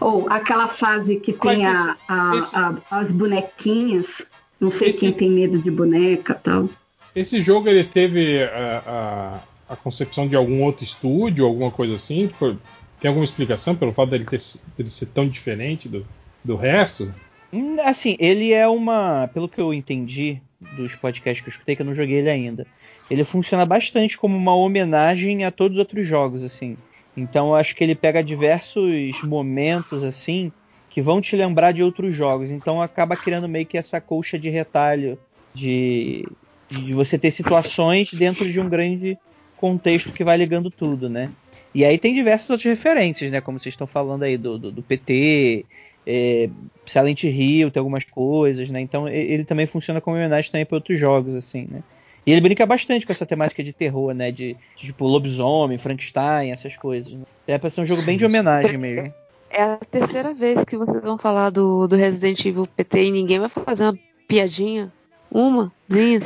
Ou 0.00 0.26
aquela 0.30 0.68
fase 0.68 1.16
que 1.16 1.32
tem 1.32 1.58
Mas 1.62 1.64
a- 1.64 1.96
a- 2.08 2.36
esse- 2.36 2.56
a- 2.56 2.76
as 2.90 3.12
bonequinhas. 3.12 4.26
Não 4.60 4.70
sei 4.70 4.90
Esse- 4.90 5.00
quem 5.00 5.12
tem 5.12 5.30
medo 5.30 5.58
de 5.58 5.70
boneca 5.70 6.38
e 6.40 6.44
tal. 6.44 6.68
Esse 7.14 7.40
jogo 7.40 7.68
ele 7.68 7.84
teve 7.84 8.42
a, 8.44 9.40
a, 9.74 9.76
concepção 9.76 10.26
de 10.26 10.36
algum 10.36 10.62
outro 10.62 10.84
estúdio, 10.84 11.44
alguma 11.44 11.70
coisa 11.70 11.94
assim? 11.94 12.26
Tipo, 12.26 12.56
tem 13.00 13.08
alguma 13.08 13.24
explicação 13.24 13.74
pelo 13.74 13.92
fato 13.92 14.10
dele, 14.10 14.24
ter, 14.24 14.40
dele 14.76 14.88
ser 14.88 15.06
tão 15.06 15.28
diferente 15.28 15.88
do, 15.88 16.06
do 16.42 16.56
resto? 16.56 17.12
Hum, 17.52 17.76
Assim, 17.80 18.16
ele 18.18 18.52
é 18.52 18.66
uma. 18.66 19.28
Pelo 19.32 19.48
que 19.48 19.60
eu 19.60 19.72
entendi 19.72 20.40
dos 20.76 20.94
podcasts 20.94 21.42
que 21.42 21.48
eu 21.48 21.52
escutei, 21.52 21.76
que 21.76 21.82
eu 21.82 21.86
não 21.86 21.94
joguei 21.94 22.18
ele 22.18 22.30
ainda. 22.30 22.66
Ele 23.10 23.22
funciona 23.22 23.66
bastante 23.66 24.16
como 24.16 24.36
uma 24.36 24.54
homenagem 24.54 25.44
a 25.44 25.50
todos 25.50 25.76
os 25.76 25.78
outros 25.78 26.06
jogos, 26.06 26.42
assim. 26.42 26.76
Então 27.16 27.48
eu 27.48 27.54
acho 27.54 27.76
que 27.76 27.84
ele 27.84 27.94
pega 27.94 28.24
diversos 28.24 29.22
momentos, 29.22 30.02
assim, 30.02 30.50
que 30.90 31.00
vão 31.00 31.20
te 31.20 31.36
lembrar 31.36 31.72
de 31.72 31.82
outros 31.82 32.14
jogos. 32.14 32.50
Então 32.50 32.80
acaba 32.80 33.16
criando 33.16 33.48
meio 33.48 33.66
que 33.66 33.78
essa 33.78 34.00
colcha 34.00 34.38
de 34.38 34.48
retalho 34.48 35.18
de, 35.52 36.26
de 36.68 36.92
você 36.92 37.18
ter 37.18 37.30
situações 37.30 38.12
dentro 38.12 38.50
de 38.50 38.58
um 38.58 38.68
grande 38.68 39.18
contexto 39.56 40.12
que 40.12 40.24
vai 40.24 40.36
ligando 40.36 40.70
tudo, 40.70 41.08
né? 41.08 41.30
E 41.74 41.84
aí 41.84 41.98
tem 41.98 42.14
diversas 42.14 42.50
outras 42.50 42.66
referências, 42.66 43.30
né? 43.30 43.40
Como 43.40 43.58
vocês 43.58 43.72
estão 43.72 43.86
falando 43.86 44.22
aí 44.22 44.36
do, 44.36 44.58
do, 44.58 44.70
do 44.70 44.82
PT, 44.82 45.66
é, 46.06 46.48
Silent 46.86 47.24
Hill, 47.24 47.70
tem 47.70 47.80
algumas 47.80 48.04
coisas, 48.04 48.68
né? 48.68 48.80
Então 48.80 49.08
ele 49.08 49.44
também 49.44 49.66
funciona 49.66 50.00
como 50.00 50.16
homenagem 50.16 50.50
também 50.50 50.66
para 50.66 50.76
outros 50.76 50.98
jogos, 50.98 51.34
assim, 51.34 51.66
né? 51.70 51.82
E 52.26 52.32
ele 52.32 52.40
brinca 52.40 52.64
bastante 52.64 53.04
com 53.04 53.12
essa 53.12 53.26
temática 53.26 53.62
de 53.62 53.72
terror, 53.72 54.14
né? 54.14 54.30
De, 54.30 54.56
de, 54.76 54.86
tipo 54.86 55.06
lobisomem, 55.06 55.76
Frankenstein, 55.76 56.52
essas 56.52 56.76
coisas. 56.76 57.12
Né? 57.12 57.24
É 57.46 57.58
pra 57.58 57.68
ser 57.68 57.82
um 57.82 57.84
jogo 57.84 58.02
bem 58.02 58.16
de 58.16 58.24
homenagem 58.24 58.78
mesmo. 58.78 59.12
É 59.50 59.62
a 59.62 59.76
terceira 59.76 60.32
vez 60.32 60.64
que 60.64 60.76
vocês 60.76 61.02
vão 61.02 61.18
falar 61.18 61.50
do, 61.50 61.86
do 61.86 61.96
Resident 61.96 62.44
Evil 62.44 62.66
PT 62.66 63.04
e 63.04 63.10
ninguém 63.10 63.38
vai 63.38 63.48
fazer 63.48 63.84
uma 63.84 63.98
piadinha. 64.26 64.92
Uma, 65.30 65.72
zinha, 65.92 66.20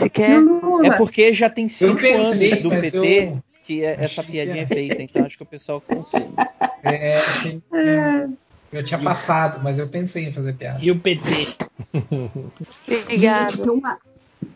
É 0.85 0.97
porque 0.97 1.33
já 1.33 1.51
tem 1.51 1.69
cinco 1.69 2.01
pensei, 2.01 2.53
anos 2.53 2.63
do 2.63 2.71
PT 2.71 2.97
eu 2.97 3.43
que 3.65 3.85
é- 3.85 3.97
essa 4.01 4.23
piadinha 4.25 4.63
é 4.63 4.67
feita, 4.67 5.03
então 5.03 5.23
acho 5.25 5.37
que 5.37 5.43
o 5.43 5.47
pessoal 5.47 5.81
consegue. 5.81 6.25
É, 6.83 8.27
eu 8.73 8.83
tinha 8.83 8.99
passado, 8.99 9.61
mas 9.63 9.79
eu 9.79 9.89
pensei 9.89 10.25
em 10.25 10.33
fazer 10.33 10.55
piada. 10.55 10.79
E 10.83 10.91
o 10.91 10.99
PT? 10.99 11.57
Gente, 13.17 13.61
tem 13.63 13.71
uma, 13.71 13.99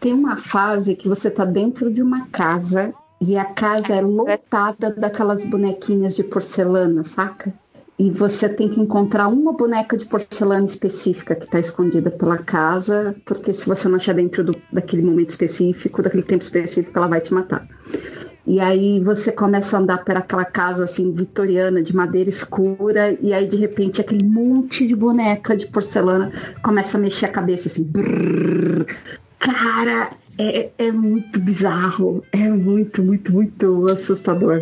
tem 0.01 0.13
uma 0.15 0.37
fase 0.37 0.97
que 0.97 1.09
você 1.09 1.31
tá 1.31 1.45
dentro 1.45 1.93
de 1.93 2.03
uma 2.03 2.27
casa 2.29 2.95
e 3.21 3.37
a 3.37 3.45
casa 3.45 3.95
é 3.95 4.01
lotada 4.01 4.95
daquelas 4.95 5.45
bonequinhas 5.45 6.17
de 6.17 6.25
porcelana, 6.25 7.05
saca? 7.05 7.53
E 8.03 8.11
você 8.11 8.49
tem 8.49 8.69
que 8.69 8.81
encontrar 8.81 9.29
uma 9.29 9.53
boneca 9.53 9.97
de 9.97 10.05
porcelana 10.07 10.67
específica 10.67 11.37
que 11.37 11.45
está 11.45 11.61
escondida 11.61 12.11
pela 12.11 12.37
casa, 12.37 13.15
porque 13.25 13.55
se 13.55 13.65
você 13.65 13.89
não 13.89 13.95
achar 13.95 14.13
dentro 14.13 14.43
do, 14.43 14.57
daquele 14.73 15.03
momento 15.03 15.31
específico, 15.31 16.03
daquele 16.03 16.25
tempo 16.25 16.43
específico, 16.43 16.99
ela 16.99 17.07
vai 17.07 17.21
te 17.21 17.33
matar. 17.33 17.65
E 18.45 18.59
aí 18.59 18.99
você 18.99 19.31
começa 19.31 19.77
a 19.77 19.81
andar 19.81 20.05
por 20.05 20.17
aquela 20.17 20.45
casa 20.45 20.83
assim 20.83 21.13
vitoriana 21.13 21.81
de 21.81 21.95
madeira 21.95 22.29
escura 22.29 23.17
e 23.21 23.33
aí 23.33 23.47
de 23.47 23.57
repente 23.57 24.01
aquele 24.01 24.25
monte 24.25 24.85
de 24.85 24.97
boneca 24.97 25.57
de 25.57 25.69
porcelana 25.69 26.33
começa 26.61 26.99
a 26.99 27.01
mexer 27.01 27.27
a 27.27 27.33
cabeça 27.33 27.69
assim. 27.69 27.85
brrr. 27.85 28.85
Cara, 29.39 30.11
é, 30.37 30.71
é 30.77 30.91
muito 30.91 31.39
bizarro, 31.39 32.25
é 32.33 32.49
muito, 32.49 33.01
muito, 33.01 33.31
muito 33.33 33.87
assustador. 33.87 34.61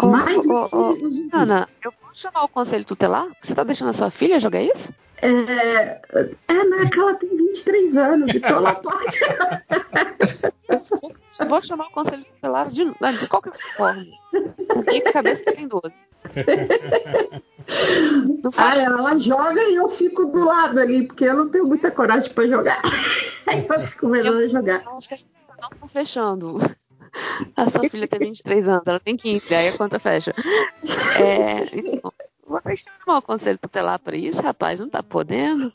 Ô, 0.00 0.08
Mas 0.08 0.44
ô, 0.44 0.64
ô, 0.72 0.96
Ana, 1.32 1.68
eu 1.84 1.92
chamar 2.14 2.44
o 2.44 2.48
conselho 2.48 2.84
tutelar? 2.84 3.28
Você 3.40 3.54
tá 3.54 3.64
deixando 3.64 3.90
a 3.90 3.94
sua 3.94 4.10
filha 4.10 4.40
jogar 4.40 4.62
isso? 4.62 4.92
é, 5.22 6.00
é, 6.48 6.64
né, 6.64 6.88
que 6.90 6.98
ela 6.98 7.14
tem 7.14 7.36
23 7.36 7.96
anos, 7.96 8.34
então 8.34 8.56
ela 8.56 8.74
pode. 8.80 9.18
Eu 11.38 11.48
vou 11.48 11.62
chamar 11.62 11.86
o 11.88 11.92
conselho 11.92 12.24
tutelar 12.24 12.70
de, 12.70 12.84
de 12.84 13.28
qualquer 13.28 13.52
forma. 13.76 14.04
Com 14.32 15.12
cabeça 15.12 15.52
tem 15.52 15.68
12. 15.68 15.92
Ah, 18.56 18.76
ela 18.76 19.16
joga 19.18 19.62
e 19.62 19.76
eu 19.76 19.88
fico 19.88 20.26
do 20.26 20.44
lado 20.44 20.80
ali, 20.80 21.06
porque 21.06 21.24
eu 21.24 21.34
não 21.34 21.48
tenho 21.48 21.66
muita 21.66 21.90
coragem 21.90 22.32
pra 22.32 22.46
jogar. 22.46 22.80
Aí 23.46 23.64
eu 23.68 23.80
fico 23.80 24.14
ela 24.14 24.48
jogar. 24.48 24.82
Acho 24.96 25.08
que 25.08 25.14
as 25.14 25.26
não 25.60 25.68
estão 25.68 25.88
fechando. 25.88 26.58
A 27.56 27.70
sua 27.70 27.88
filha 27.88 28.06
tem 28.08 28.18
23 28.18 28.68
anos, 28.68 28.82
ela 28.86 29.00
tem 29.00 29.16
15, 29.16 29.54
aí 29.54 29.68
a 29.68 29.72
conta 29.76 29.98
fecha. 29.98 30.34
É, 31.18 31.76
então, 31.76 32.12
que 32.76 32.82
chamar 33.04 33.18
o 33.18 33.22
conselho 33.22 33.58
tutelar 33.58 33.98
pra 33.98 34.16
isso, 34.16 34.40
rapaz, 34.40 34.78
não 34.78 34.88
tá 34.88 35.02
podendo. 35.02 35.72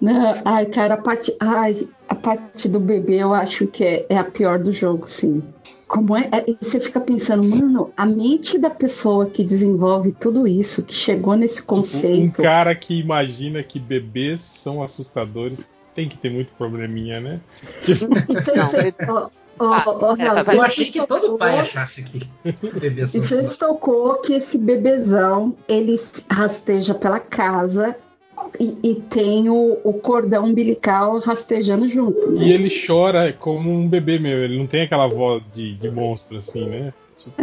Não, 0.00 0.40
ai, 0.44 0.66
cara, 0.66 0.94
a 0.94 0.98
parte, 0.98 1.34
ai, 1.40 1.88
a 2.08 2.14
parte 2.14 2.68
do 2.68 2.78
bebê 2.80 3.16
eu 3.16 3.32
acho 3.34 3.66
que 3.66 3.84
é, 3.84 4.06
é 4.08 4.18
a 4.18 4.24
pior 4.24 4.58
do 4.58 4.72
jogo, 4.72 5.06
sim. 5.06 5.42
Como 5.88 6.16
é, 6.16 6.28
é- 6.32 6.56
você 6.60 6.80
fica 6.80 7.00
pensando, 7.00 7.44
mano, 7.44 7.92
a 7.96 8.04
mente 8.04 8.58
da 8.58 8.70
pessoa 8.70 9.26
que 9.26 9.44
desenvolve 9.44 10.12
tudo 10.12 10.46
isso, 10.46 10.84
que 10.84 10.94
chegou 10.94 11.36
nesse 11.36 11.62
Um 11.62 11.66
conceito. 11.66 12.42
cara 12.42 12.74
que 12.74 12.98
imagina 12.98 13.62
que 13.62 13.78
bebês 13.78 14.40
são 14.40 14.82
assustadores 14.82 15.68
tem 15.94 16.08
que 16.08 16.18
ter 16.18 16.30
muito 16.30 16.52
probleminha, 16.52 17.20
né? 17.20 17.40
Então, 18.28 19.30
Real, 19.58 20.36
Eu 20.52 20.62
achei 20.62 20.86
que 20.86 21.06
todo 21.06 21.38
pai 21.38 21.58
achasse 21.58 22.02
que 22.02 22.20
bebê 22.80 23.02
E 23.02 23.06
você 23.06 23.48
tocou 23.58 24.16
que 24.16 24.34
esse 24.34 24.58
bebezão 24.58 25.56
ele 25.68 25.98
rasteja 26.30 26.94
pela 26.94 27.18
casa 27.18 27.96
e, 28.60 28.78
e 28.82 28.94
tem 28.96 29.48
o, 29.48 29.78
o 29.82 29.94
cordão 29.94 30.44
umbilical 30.44 31.18
rastejando 31.18 31.88
junto. 31.88 32.32
né? 32.32 32.44
E 32.44 32.52
ele 32.52 32.68
chora 32.86 33.32
como 33.32 33.70
um 33.70 33.88
bebê 33.88 34.18
meu, 34.18 34.44
ele 34.44 34.58
não 34.58 34.66
tem 34.66 34.82
aquela 34.82 35.06
voz 35.06 35.42
de, 35.52 35.74
de 35.74 35.90
monstro 35.90 36.36
assim, 36.36 36.66
né? 36.66 36.92
Tipo, 37.18 37.42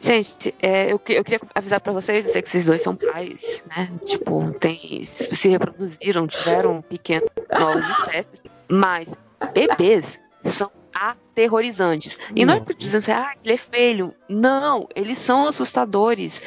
Gente, 0.00 0.54
é, 0.62 0.92
eu, 0.92 1.00
eu 1.08 1.24
queria 1.24 1.40
avisar 1.54 1.80
pra 1.80 1.92
vocês, 1.92 2.24
eu 2.26 2.32
sei 2.32 2.42
que 2.42 2.48
vocês 2.48 2.66
dois 2.66 2.82
são 2.82 2.94
pais, 2.94 3.62
né? 3.66 3.90
Tipo, 4.04 4.52
tem, 4.52 5.08
se 5.12 5.48
reproduziram, 5.48 6.26
tiveram 6.26 6.82
pequenos 6.82 7.28
novos 7.58 7.88
espécies, 7.90 8.40
mas 8.68 9.08
bebês 9.52 10.18
são 10.44 10.70
aterrorizantes. 11.00 12.18
E 12.34 12.44
não 12.44 12.54
é 12.54 12.60
porque 12.60 12.74
dizem 12.74 12.98
assim, 12.98 13.12
ah, 13.12 13.32
ele 13.44 13.54
é 13.54 13.58
feio. 13.58 14.14
Não, 14.28 14.88
eles 14.94 15.18
são 15.18 15.46
assustadores. 15.46 16.40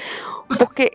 Porque, 0.58 0.92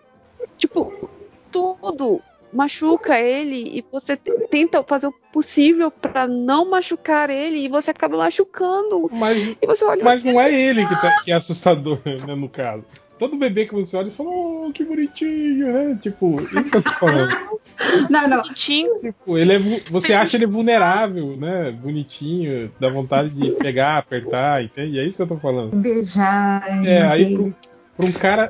tipo, 0.59 1.11
tudo 1.51 2.21
machuca 2.53 3.19
ele 3.19 3.79
e 3.79 3.85
você 3.93 4.17
te- 4.17 4.33
tenta 4.51 4.83
fazer 4.83 5.09
o 5.09 5.13
possível 5.33 5.91
pra 5.91 6.27
não 6.27 6.71
machucar 6.71 7.29
ele 7.29 7.65
e 7.65 7.69
você 7.69 7.91
acaba 7.91 8.17
machucando. 8.17 9.09
Mas, 9.13 9.57
e 9.61 9.67
você 9.67 9.85
olha 9.85 10.05
mas 10.05 10.23
não 10.25 10.41
é 10.41 10.53
ele 10.53 10.87
que, 10.87 10.97
tá- 10.97 11.13
que 11.23 11.31
é 11.31 11.35
assustador, 11.35 12.01
né, 12.05 12.35
no 12.35 12.49
caso. 12.49 12.85
Todo 13.19 13.37
bebê 13.37 13.65
que 13.65 13.75
você 13.75 13.97
olha 13.97 14.09
e 14.09 14.11
fala, 14.11 14.31
oh, 14.31 14.71
que 14.73 14.85
bonitinho, 14.85 15.73
né? 15.73 15.99
Tipo, 16.01 16.41
isso 16.43 16.71
que 16.71 16.77
eu 16.77 16.83
tô 16.83 16.93
falando. 16.93 17.35
Não, 18.09 18.27
não. 18.27 18.43
Tipo, 18.55 19.37
ele 19.37 19.53
é, 19.53 19.59
você 19.91 20.15
acha 20.15 20.37
ele 20.37 20.47
vulnerável, 20.47 21.37
né? 21.37 21.71
Bonitinho, 21.71 22.73
dá 22.81 22.89
vontade 22.89 23.31
de 23.31 23.51
pegar, 23.53 23.99
apertar, 23.99 24.65
entende? 24.65 24.99
É 24.99 25.05
isso 25.05 25.19
que 25.19 25.23
eu 25.23 25.27
tô 25.27 25.37
falando. 25.37 25.77
Beijar. 25.77 26.87
É, 26.87 27.03
aí 27.03 27.35
pra 27.35 27.43
um, 27.43 27.55
pra 27.97 28.07
um 28.07 28.13
cara 28.13 28.49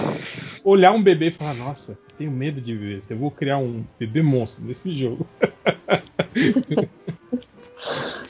olhar 0.62 0.92
um 0.92 1.02
bebê 1.02 1.26
e 1.26 1.30
falar, 1.32 1.54
nossa, 1.54 1.98
tenho 2.16 2.30
medo 2.30 2.60
de 2.60 2.74
ver 2.74 2.98
isso. 2.98 3.12
Eu 3.12 3.18
vou 3.18 3.30
criar 3.30 3.58
um 3.58 3.84
bebê 3.98 4.22
monstro 4.22 4.64
nesse 4.64 4.94
jogo. 4.94 5.26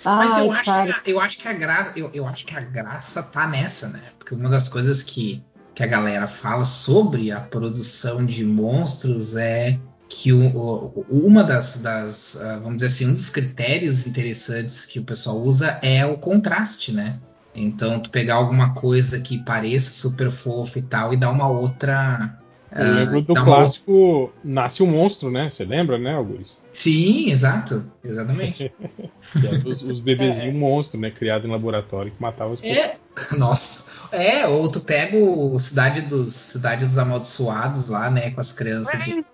Mas 0.05 0.39
eu 0.39 0.53
Ai, 0.53 0.59
acho, 0.59 0.65
cara. 0.65 0.93
que 0.93 1.11
a, 1.11 1.13
eu 1.13 1.21
acho 1.21 1.39
que 1.39 1.49
a 1.49 1.53
graça, 1.53 1.93
eu, 1.97 2.11
eu 2.15 2.27
acho 2.27 2.47
que 2.47 2.57
a 2.57 2.61
graça 2.61 3.23
tá 3.23 3.47
nessa, 3.47 3.89
né? 3.89 4.03
Porque 4.19 4.35
uma 4.35 4.49
das 4.49 4.69
coisas 4.69 5.03
que, 5.03 5.43
que 5.77 5.83
a 5.83 5.87
galera 5.87 6.27
fala 6.27 6.65
sobre 6.65 7.31
a 7.31 7.39
produção 7.39 8.25
de 8.25 8.43
monstros 8.43 9.37
é 9.37 9.79
que 10.09 10.33
o, 10.33 11.05
uma 11.11 11.45
das, 11.45 11.77
das 11.83 12.35
ah, 12.41 12.59
vamos 12.63 12.77
dizer 12.77 12.87
assim, 12.87 13.07
um 13.07 13.13
dos 13.13 13.29
critérios 13.29 14.07
interessantes 14.07 14.87
que 14.87 14.99
o 14.99 15.05
pessoal 15.05 15.39
usa 15.39 15.79
é 15.83 16.07
o 16.07 16.17
contraste, 16.17 16.93
né? 16.93 17.21
Então, 17.55 18.01
tu 18.01 18.09
pegar 18.09 18.37
alguma 18.37 18.73
coisa 18.73 19.21
que 19.21 19.45
pareça 19.45 19.91
super 19.91 20.31
fofa 20.31 20.79
e 20.79 20.83
tal 20.83 21.13
e 21.13 21.17
dar 21.19 21.31
uma 21.31 21.49
outra. 21.49 22.39
Eu 22.73 22.85
ah, 22.85 22.91
lembro 22.91 23.23
do 23.23 23.33
uma 23.33 23.45
clássico 23.45 24.33
Nasce 24.43 24.83
um 24.83 24.87
Monstro, 24.87 25.31
né? 25.31 25.49
Você 25.49 25.65
lembra, 25.65 25.99
né, 25.99 26.15
Augusto? 26.15 26.63
Sim, 26.73 27.31
exato. 27.31 27.91
Exatamente. 28.05 28.73
Eram 29.37 29.71
os, 29.71 29.83
os 29.83 30.01
bebezinhos 30.01 30.55
monstro, 30.55 30.99
né? 30.99 31.11
Criado 31.11 31.47
em 31.47 31.51
laboratório 31.51 32.11
que 32.11 32.21
matava 32.21 32.53
as 32.53 32.61
pessoas. 32.61 32.87
É, 32.87 32.97
nossa. 33.37 33.91
É, 34.11 34.47
ou 34.47 34.69
tu 34.69 34.81
pega 34.81 35.17
o 35.17 35.59
Cidade 35.59 36.03
dos, 36.03 36.35
Cidade 36.35 36.85
dos 36.85 36.99
Amaldiçoados 36.99 37.89
lá, 37.89 38.11
né? 38.11 38.31
Com 38.31 38.41
as 38.41 38.53
crianças 38.53 39.05
de, 39.05 39.25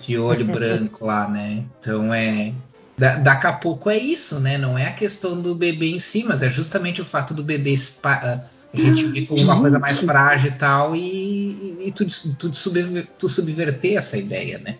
de 0.00 0.18
olho 0.18 0.46
branco 0.50 1.04
lá, 1.04 1.28
né? 1.28 1.64
Então 1.80 2.14
é. 2.14 2.52
Da, 2.96 3.16
daqui 3.16 3.48
a 3.48 3.52
pouco 3.52 3.90
é 3.90 3.98
isso, 3.98 4.38
né? 4.38 4.56
Não 4.56 4.78
é 4.78 4.86
a 4.86 4.92
questão 4.92 5.40
do 5.40 5.56
bebê 5.56 5.90
em 5.90 5.98
si, 5.98 6.22
mas 6.22 6.42
é 6.42 6.48
justamente 6.48 7.00
o 7.00 7.04
fato 7.04 7.34
do 7.34 7.42
bebê 7.42 7.74
ah, 8.04 8.44
a 8.74 8.80
gente 8.80 9.06
ver 9.06 9.26
como 9.26 9.40
uma 9.42 9.60
coisa 9.60 9.78
mais 9.78 9.98
frágil 10.00 10.50
e 10.50 10.54
tal, 10.54 10.96
e, 10.96 11.76
e 11.86 11.92
tu, 11.92 12.04
tu, 12.38 12.54
subver- 12.54 13.08
tu 13.18 13.28
subverter 13.28 13.96
essa 13.96 14.16
ideia, 14.18 14.58
né? 14.58 14.76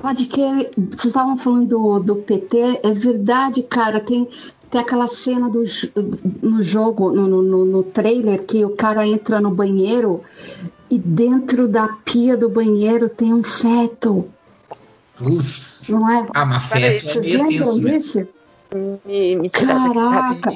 Pode 0.00 0.26
que 0.26 0.40
vocês 0.40 1.04
estavam 1.04 1.36
falando 1.38 1.68
do, 1.68 1.98
do 2.00 2.16
PT, 2.16 2.80
é 2.82 2.92
verdade, 2.92 3.62
cara. 3.62 4.00
Tem, 4.00 4.28
tem 4.70 4.80
aquela 4.80 5.06
cena 5.08 5.48
do, 5.48 5.64
no 6.42 6.62
jogo, 6.62 7.12
no, 7.12 7.42
no, 7.42 7.64
no 7.64 7.82
trailer, 7.82 8.42
que 8.44 8.64
o 8.64 8.70
cara 8.70 9.06
entra 9.06 9.40
no 9.40 9.50
banheiro 9.50 10.22
e 10.90 10.98
dentro 10.98 11.68
da 11.68 11.88
pia 12.04 12.36
do 12.36 12.48
banheiro 12.48 13.08
tem 13.08 13.32
um 13.32 13.42
feto. 13.42 14.28
Putz. 15.16 15.84
Não 15.88 16.10
é? 16.10 16.26
Ah, 16.34 16.44
mas 16.44 16.64
feto 16.66 17.06
é 17.06 17.08
Vocês 17.08 17.24
meio 17.26 17.42
lembram 17.44 17.66
tenso, 17.66 17.80
né? 17.82 17.98
disso? 17.98 18.28
Me, 19.06 19.36
me 19.36 19.48
Caraca! 19.50 20.52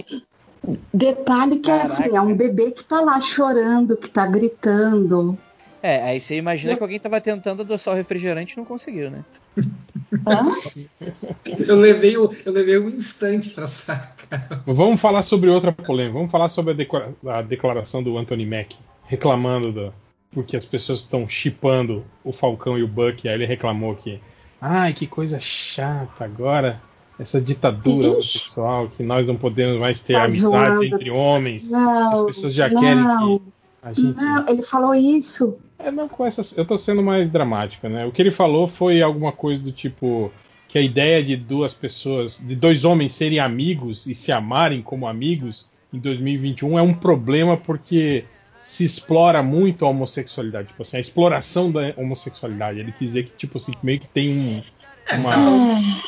Detalhe 0.93 1.59
que 1.59 1.71
é 1.71 1.83
assim, 1.83 2.15
é 2.17 2.21
um 2.21 2.35
bebê 2.35 2.71
que 2.71 2.85
tá 2.85 3.01
lá 3.01 3.21
chorando, 3.21 3.97
que 3.97 4.09
tá 4.11 4.27
gritando. 4.27 5.37
É, 5.83 6.03
aí 6.03 6.21
você 6.21 6.37
imagina 6.37 6.75
que 6.77 6.83
alguém 6.83 6.99
tava 6.99 7.21
tentando 7.21 7.63
adoçar 7.63 7.95
o 7.95 7.97
refrigerante 7.97 8.55
e 8.55 8.57
não 8.57 8.65
conseguiu, 8.65 9.11
né? 9.11 9.25
Eu 11.67 11.77
levei, 11.77 12.17
o- 12.17 12.33
eu 12.45 12.53
levei 12.53 12.79
um 12.79 12.89
instante 12.89 13.51
pra 13.51 13.67
sacar. 13.67 14.63
Vamos 14.67 15.01
falar 15.01 15.23
sobre 15.23 15.51
outra 15.51 15.73
polêmica. 15.73 16.15
Vamos 16.15 16.31
falar 16.31 16.49
sobre 16.49 16.73
a, 16.73 16.77
decora- 16.77 17.15
a 17.27 17.43
declaração 17.43 18.03
do 18.03 18.17
Anthony 18.19 18.47
Mack 18.47 18.77
reclamando 19.07 19.73
da 19.73 19.93
porque 20.31 20.57
as 20.59 20.67
pessoas 20.67 21.01
estão 21.01 21.27
chipando 21.27 22.05
o 22.23 22.33
Falcão 22.35 22.77
e 22.79 22.83
o 22.83 22.89
Buck. 22.89 23.27
Aí 23.27 23.35
ele 23.35 23.47
reclamou 23.47 23.95
que, 23.97 24.21
ai, 24.61 24.93
que 24.93 25.07
coisa 25.07 25.41
chata 25.41 26.23
agora 26.25 26.83
essa 27.19 27.41
ditadura 27.41 28.11
homossexual 28.13 28.89
que 28.89 29.03
nós 29.03 29.27
não 29.27 29.37
podemos 29.37 29.79
mais 29.79 30.01
ter 30.01 30.15
Tá 30.15 30.25
amizades 30.25 30.41
zoando. 30.79 30.85
entre 30.85 31.11
homens. 31.11 31.69
Não, 31.71 32.13
as 32.13 32.27
pessoas 32.27 32.55
já 32.55 32.69
querem 32.69 33.03
não, 33.03 33.39
que 33.39 33.45
a 33.83 33.93
gente 33.93 34.17
Não, 34.17 34.49
ele 34.49 34.63
falou 34.63 34.95
isso. 34.95 35.57
é, 35.79 35.91
não 35.91 36.09
com 36.09 36.25
essas. 36.25 36.57
Eu 36.57 36.65
tô 36.65 36.79
sendo 36.79 37.03
mais 37.03 37.29
dramática, 37.29 37.89
né? 37.89 38.07
O 38.07 38.13
que 38.13 38.23
ele 38.23 38.31
falou 38.31 38.69
foi 38.69 39.03
alguma 39.03 39.33
coisa 39.33 39.63
do 39.63 39.73
tipo 39.73 40.31
que 40.69 40.77
a 40.79 40.83
ideia 40.83 41.25
de 41.25 41.35
duas 41.35 41.73
pessoas, 41.73 42.43
de 42.47 42.55
dois 42.55 42.85
homens 42.85 43.15
serem 43.15 43.39
amigos 43.41 44.07
e 44.07 44.15
se 44.15 44.31
amarem 44.31 44.83
como 44.83 45.07
amigos 45.09 45.67
em 45.93 45.99
2021 45.99 46.79
é 46.79 46.83
um 46.83 46.93
problema 46.93 47.57
porque 47.57 48.25
se 48.61 48.85
explora 48.85 49.43
muito 49.43 49.87
a 49.87 49.89
homossexualidade, 49.89 50.69
tipo 50.69 50.83
assim, 50.83 50.99
a 50.99 51.01
exploração 51.01 51.71
da 51.73 51.95
homossexualidade. 51.97 52.81
Ele 52.81 52.93
quis 52.93 53.09
dizer 53.09 53.23
que 53.25 53.31
tipo 53.35 53.57
assim, 53.57 53.73
meio 53.83 53.99
que 53.99 54.09
tem 54.09 54.29
um 54.31 54.63
É, 55.09 55.17
uma, 55.17 55.31
tá 55.33 55.37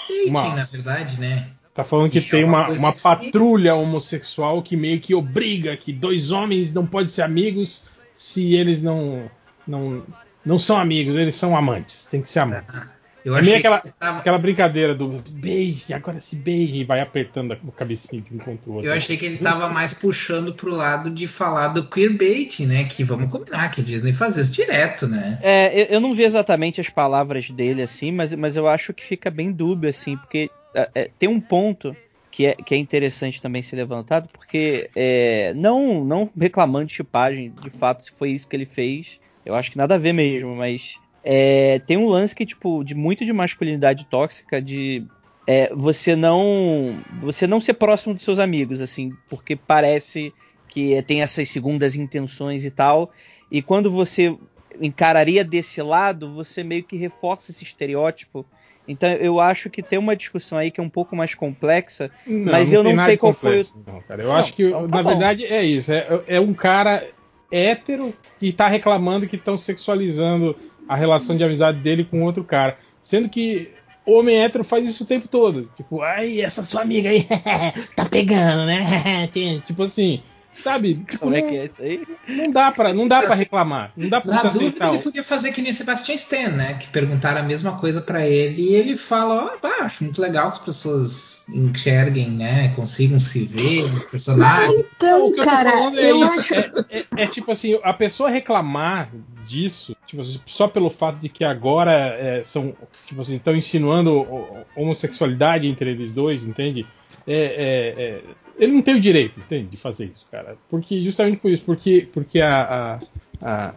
dating, 0.08 0.28
uma- 0.30 0.54
na 0.56 0.64
verdade, 0.64 1.20
né? 1.20 1.48
Tá 1.72 1.84
falando 1.84 2.10
que 2.10 2.20
Que 2.20 2.26
é 2.28 2.30
tem 2.30 2.44
uma 2.44 2.58
uma, 2.58 2.66
coisa 2.66 2.82
uma 2.82 2.92
que- 2.92 3.00
patrulha 3.00 3.74
homossexual 3.74 4.62
que 4.62 4.76
meio 4.76 5.00
que 5.00 5.14
obriga 5.14 5.76
que 5.76 5.92
dois 5.92 6.32
homens 6.32 6.74
não 6.74 6.84
podem 6.86 7.08
ser 7.08 7.22
amigos 7.22 7.86
se 8.14 8.54
eles 8.54 8.82
não 8.82 9.30
não 9.66 10.02
não 10.44 10.58
são 10.58 10.78
amigos, 10.78 11.16
eles 11.16 11.36
são 11.36 11.56
amantes, 11.56 12.06
tem 12.06 12.20
que 12.22 12.28
ser 12.30 12.40
amantes. 12.40 12.96
Eu 13.24 13.36
É 13.36 13.42
meio 13.42 13.56
achei 13.56 13.58
aquela, 13.58 13.80
que 13.80 13.88
ele 13.88 13.94
tava- 13.98 14.18
aquela 14.18 14.38
brincadeira 14.38 14.94
do 14.94 15.08
beijo, 15.30 15.84
agora 15.92 16.20
se 16.20 16.36
beije 16.36 16.80
e 16.80 16.84
vai 16.84 17.00
apertando 17.00 17.52
a 17.52 17.56
cabecinha 17.76 18.22
de 18.22 18.34
um 18.34 18.38
contra 18.38 18.70
o 18.70 18.74
outro. 18.74 18.88
Eu 18.90 18.94
achei 18.94 19.16
que 19.16 19.26
ele 19.26 19.38
tava 19.38 19.68
mais 19.68 19.92
puxando 19.92 20.54
pro 20.54 20.70
lado 20.74 21.10
de 21.10 21.26
falar 21.26 21.68
do 21.68 21.86
queerbait, 21.86 22.60
né? 22.66 22.84
Que 22.84 23.04
vamos 23.04 23.30
combinar 23.30 23.70
que 23.70 23.80
a 23.80 23.84
Disney 23.84 24.12
faz 24.12 24.36
isso 24.36 24.52
direto, 24.52 25.06
né? 25.06 25.38
É, 25.42 25.82
eu, 25.82 25.84
eu 25.86 26.00
não 26.00 26.14
vi 26.14 26.22
exatamente 26.22 26.80
as 26.80 26.88
palavras 26.88 27.50
dele 27.50 27.82
assim, 27.82 28.10
mas, 28.12 28.34
mas 28.34 28.56
eu 28.56 28.66
acho 28.68 28.94
que 28.94 29.04
fica 29.04 29.30
bem 29.30 29.52
dúbio 29.52 29.90
assim, 29.90 30.16
porque 30.16 30.50
é, 30.74 30.90
é, 30.94 31.10
tem 31.18 31.28
um 31.28 31.40
ponto 31.40 31.94
que 32.30 32.46
é, 32.46 32.54
que 32.54 32.74
é 32.74 32.78
interessante 32.78 33.42
também 33.42 33.60
ser 33.60 33.76
levantado, 33.76 34.28
porque 34.32 34.88
é, 34.94 35.52
não, 35.54 36.04
não 36.04 36.30
reclamando 36.38 36.86
de 36.86 36.94
chipagem, 36.94 37.52
de 37.60 37.70
fato, 37.70 38.04
se 38.04 38.12
foi 38.12 38.30
isso 38.30 38.48
que 38.48 38.54
ele 38.56 38.64
fez, 38.64 39.18
eu 39.44 39.54
acho 39.54 39.70
que 39.70 39.76
nada 39.76 39.96
a 39.96 39.98
ver 39.98 40.12
mesmo, 40.12 40.54
mas 40.54 40.98
é, 41.22 41.78
tem 41.80 41.96
um 41.96 42.06
lance 42.08 42.34
que, 42.34 42.46
tipo, 42.46 42.82
de 42.82 42.94
muito 42.94 43.24
de 43.24 43.32
masculinidade 43.32 44.06
tóxica, 44.06 44.60
de 44.60 45.04
é, 45.46 45.70
você 45.74 46.14
não 46.16 46.98
você 47.20 47.46
não 47.46 47.60
ser 47.60 47.74
próximo 47.74 48.14
dos 48.14 48.22
seus 48.24 48.38
amigos, 48.38 48.80
assim, 48.80 49.12
porque 49.28 49.54
parece 49.56 50.32
que 50.68 51.02
tem 51.02 51.22
essas 51.22 51.48
segundas 51.48 51.94
intenções 51.96 52.64
e 52.64 52.70
tal, 52.70 53.10
e 53.50 53.60
quando 53.60 53.90
você 53.90 54.36
encararia 54.80 55.44
desse 55.44 55.82
lado, 55.82 56.32
você 56.32 56.62
meio 56.62 56.84
que 56.84 56.96
reforça 56.96 57.50
esse 57.50 57.64
estereótipo. 57.64 58.46
Então 58.88 59.08
eu 59.10 59.38
acho 59.40 59.68
que 59.68 59.82
tem 59.82 59.98
uma 59.98 60.16
discussão 60.16 60.58
aí 60.58 60.70
que 60.70 60.80
é 60.80 60.82
um 60.82 60.88
pouco 60.88 61.14
mais 61.14 61.34
complexa, 61.34 62.10
Não, 62.26 62.50
mas 62.52 62.72
não 62.72 62.78
eu 62.84 62.96
não 62.96 63.04
sei 63.04 63.16
qual 63.16 63.32
foi 63.34 63.60
o. 63.60 63.64
complexo, 63.64 63.84
não, 63.86 64.00
cara. 64.02 64.22
Eu 64.22 64.28
Não, 64.28 64.36
acho 64.36 64.54
que, 64.54 64.64
então 64.64 64.88
tá 64.88 64.96
na 64.96 65.02
bom. 65.02 65.08
verdade, 65.10 65.44
é 65.46 65.62
isso. 65.62 65.92
É, 65.92 66.06
é 66.26 66.40
um 66.40 66.54
cara 66.54 67.06
hétero 67.52 68.14
que 68.38 68.52
tá 68.52 68.68
reclamando 68.68 69.26
que 69.26 69.36
estão 69.36 69.58
sexualizando 69.58 70.56
a 70.90 70.96
relação 70.96 71.36
de 71.36 71.44
amizade 71.44 71.78
dele 71.78 72.02
com 72.02 72.24
outro 72.24 72.42
cara. 72.42 72.76
Sendo 73.00 73.28
que 73.28 73.70
homem 74.04 74.42
hétero 74.42 74.64
faz 74.64 74.84
isso 74.84 75.04
o 75.04 75.06
tempo 75.06 75.28
todo. 75.28 75.70
Tipo, 75.76 76.02
ai, 76.02 76.40
essa 76.40 76.64
sua 76.64 76.82
amiga 76.82 77.10
aí 77.10 77.24
tá 77.94 78.06
pegando, 78.06 78.66
né? 78.66 79.28
tipo 79.64 79.84
assim, 79.84 80.20
sabe? 80.62 80.94
Tipo, 80.94 81.18
Como 81.18 81.34
é 81.34 81.42
que 81.42 81.56
é 81.56 81.64
isso 81.64 81.82
aí? 81.82 82.02
Não 82.28 82.50
dá 82.50 82.70
pra, 82.72 82.92
não 82.92 83.08
dá 83.08 83.22
pra 83.22 83.34
reclamar. 83.34 83.92
Não 83.96 84.08
dá 84.08 84.20
pra 84.20 84.34
Na 84.34 84.42
dúvida, 84.42 84.58
aceitar. 84.58 84.94
ele 84.94 85.02
podia 85.02 85.24
fazer 85.24 85.52
que 85.52 85.60
nem 85.62 85.72
Sebastian 85.72 86.14
Stan, 86.14 86.48
né? 86.50 86.74
Que 86.74 86.88
perguntaram 86.88 87.40
a 87.40 87.44
mesma 87.44 87.78
coisa 87.78 88.00
pra 88.00 88.26
ele 88.26 88.62
e 88.70 88.74
ele 88.74 88.96
fala: 88.96 89.58
Ó, 89.62 89.66
ah, 89.66 89.84
acho 89.84 90.04
muito 90.04 90.20
legal 90.20 90.48
que 90.52 90.58
as 90.58 90.64
pessoas 90.64 91.44
enxerguem, 91.48 92.30
né? 92.30 92.72
Consigam 92.76 93.18
se 93.20 93.44
ver 93.44 93.90
nos 93.92 94.04
personagens. 94.04 94.84
Não, 95.02 95.26
o 95.28 95.32
que 95.32 95.40
eu 95.40 95.44
tô 95.44 95.50
cara, 95.50 95.70
falando 95.72 95.98
é 95.98 96.10
isso. 96.10 96.24
acho- 96.40 96.54
É, 96.54 96.70
é- 96.90 97.04
é 97.18 97.26
tipo 97.26 97.50
assim, 97.52 97.78
a 97.82 97.92
pessoa 97.92 98.28
reclamar 98.30 99.10
disso, 99.46 99.96
tipo 100.06 100.20
assim, 100.22 100.40
só 100.46 100.68
pelo 100.68 100.88
fato 100.90 101.18
de 101.18 101.28
que 101.28 101.42
agora 101.44 101.90
é, 101.92 102.42
são, 102.44 102.72
tipo 103.06 103.20
assim, 103.20 103.36
estão 103.36 103.56
insinuando 103.56 104.12
ho- 104.20 104.64
homossexualidade 104.76 105.66
entre 105.66 105.90
eles 105.90 106.12
dois, 106.12 106.44
entende? 106.44 106.86
É, 107.26 107.34
é- 107.34 108.02
é- 108.02 108.22
ele 108.60 108.72
não 108.72 108.82
tem 108.82 108.94
o 108.96 109.00
direito, 109.00 109.40
entende, 109.40 109.68
de 109.70 109.76
fazer 109.76 110.12
isso, 110.14 110.26
cara. 110.30 110.56
Porque 110.68 111.02
justamente 111.02 111.38
por 111.38 111.50
isso, 111.50 111.64
porque, 111.64 112.06
porque 112.12 112.40
a, 112.40 112.62
a- 112.62 112.98
a- 113.40 113.74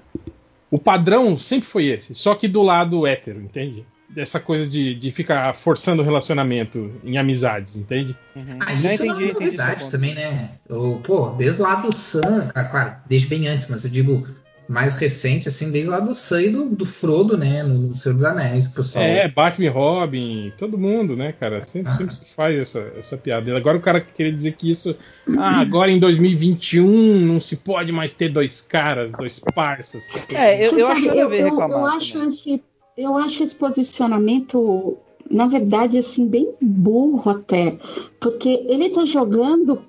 o 0.70 0.78
padrão 0.78 1.38
sempre 1.38 1.68
foi 1.68 1.86
esse, 1.86 2.14
só 2.14 2.36
que 2.36 2.48
do 2.48 2.62
lado 2.62 3.08
hétero, 3.08 3.42
entende? 3.42 3.86
Dessa 4.10 4.40
coisa 4.40 4.70
de, 4.70 4.94
de 4.94 5.10
ficar 5.12 5.54
forçando 5.56 6.02
o 6.02 6.06
relacionamento 6.06 6.92
em 7.04 7.18
amizades, 7.18 7.78
entende? 7.78 8.16
Ah, 8.60 8.74
isso 8.74 9.06
não 9.06 9.16
é 9.20 9.34
novidade 9.34 9.90
também, 9.92 10.14
né? 10.14 10.50
Eu, 10.70 11.02
pô, 11.04 11.30
desde 11.30 11.62
lá 11.62 11.76
do 11.76 11.92
Sam, 11.92 12.52
ah, 12.54 12.64
claro, 12.66 12.96
desde 13.08 13.28
bem 13.28 13.48
antes, 13.48 13.68
mas 13.70 13.84
eu 13.84 13.90
digo 13.90 14.28
mais 14.68 14.96
recente, 14.96 15.48
assim, 15.50 15.72
desde 15.72 15.90
lá 15.90 16.00
do 16.00 16.14
Sam 16.14 16.42
e 16.42 16.50
do, 16.50 16.66
do 16.70 16.86
Frodo, 16.86 17.38
né? 17.38 17.64
No 17.64 17.96
Senhor 17.98 18.16
dos 18.16 18.24
Anéis, 18.24 18.68
pessoal. 18.68 19.04
É, 19.04 19.28
Batman 19.28 19.66
e 19.66 19.70
Robin, 19.70 20.54
todo 20.58 20.78
mundo, 20.78 21.16
né, 21.16 21.34
cara? 21.34 21.64
Sempre, 21.66 21.94
sempre 21.94 22.16
se 22.16 22.34
faz 22.34 22.58
essa, 22.58 22.80
essa 22.98 23.18
piada. 23.18 23.56
Agora 23.56 23.78
o 23.78 23.82
cara 23.82 24.00
queria 24.00 24.32
dizer 24.32 24.54
que 24.54 24.72
isso. 24.72 24.96
Ah, 25.38 25.60
agora 25.60 25.92
em 25.92 26.00
2021 26.00 26.86
não 27.20 27.42
se 27.42 27.58
pode 27.58 27.92
mais 27.92 28.14
ter 28.14 28.30
dois 28.30 28.62
caras, 28.62 29.12
dois 29.12 29.40
parças. 29.40 30.04
É, 30.34 30.66
eu, 30.66 30.78
eu 30.78 30.88
sabe, 30.88 31.10
acho 31.10 31.18
eu, 31.20 31.34
eu- 31.34 31.46
reclamar. 31.46 31.80
eu 31.80 31.86
acho 31.86 32.24
esse, 32.24 32.64
eu 32.98 33.18
acho 33.18 33.44
esse 33.44 33.56
posicionamento, 33.56 34.98
na 35.30 35.48
verdade, 35.48 35.98
assim, 35.98 36.28
bem 36.28 36.54
burro 36.62 37.30
até, 37.32 37.78
porque 38.20 38.66
ele 38.68 38.90
tá 38.90 39.04
jogando 39.06 39.82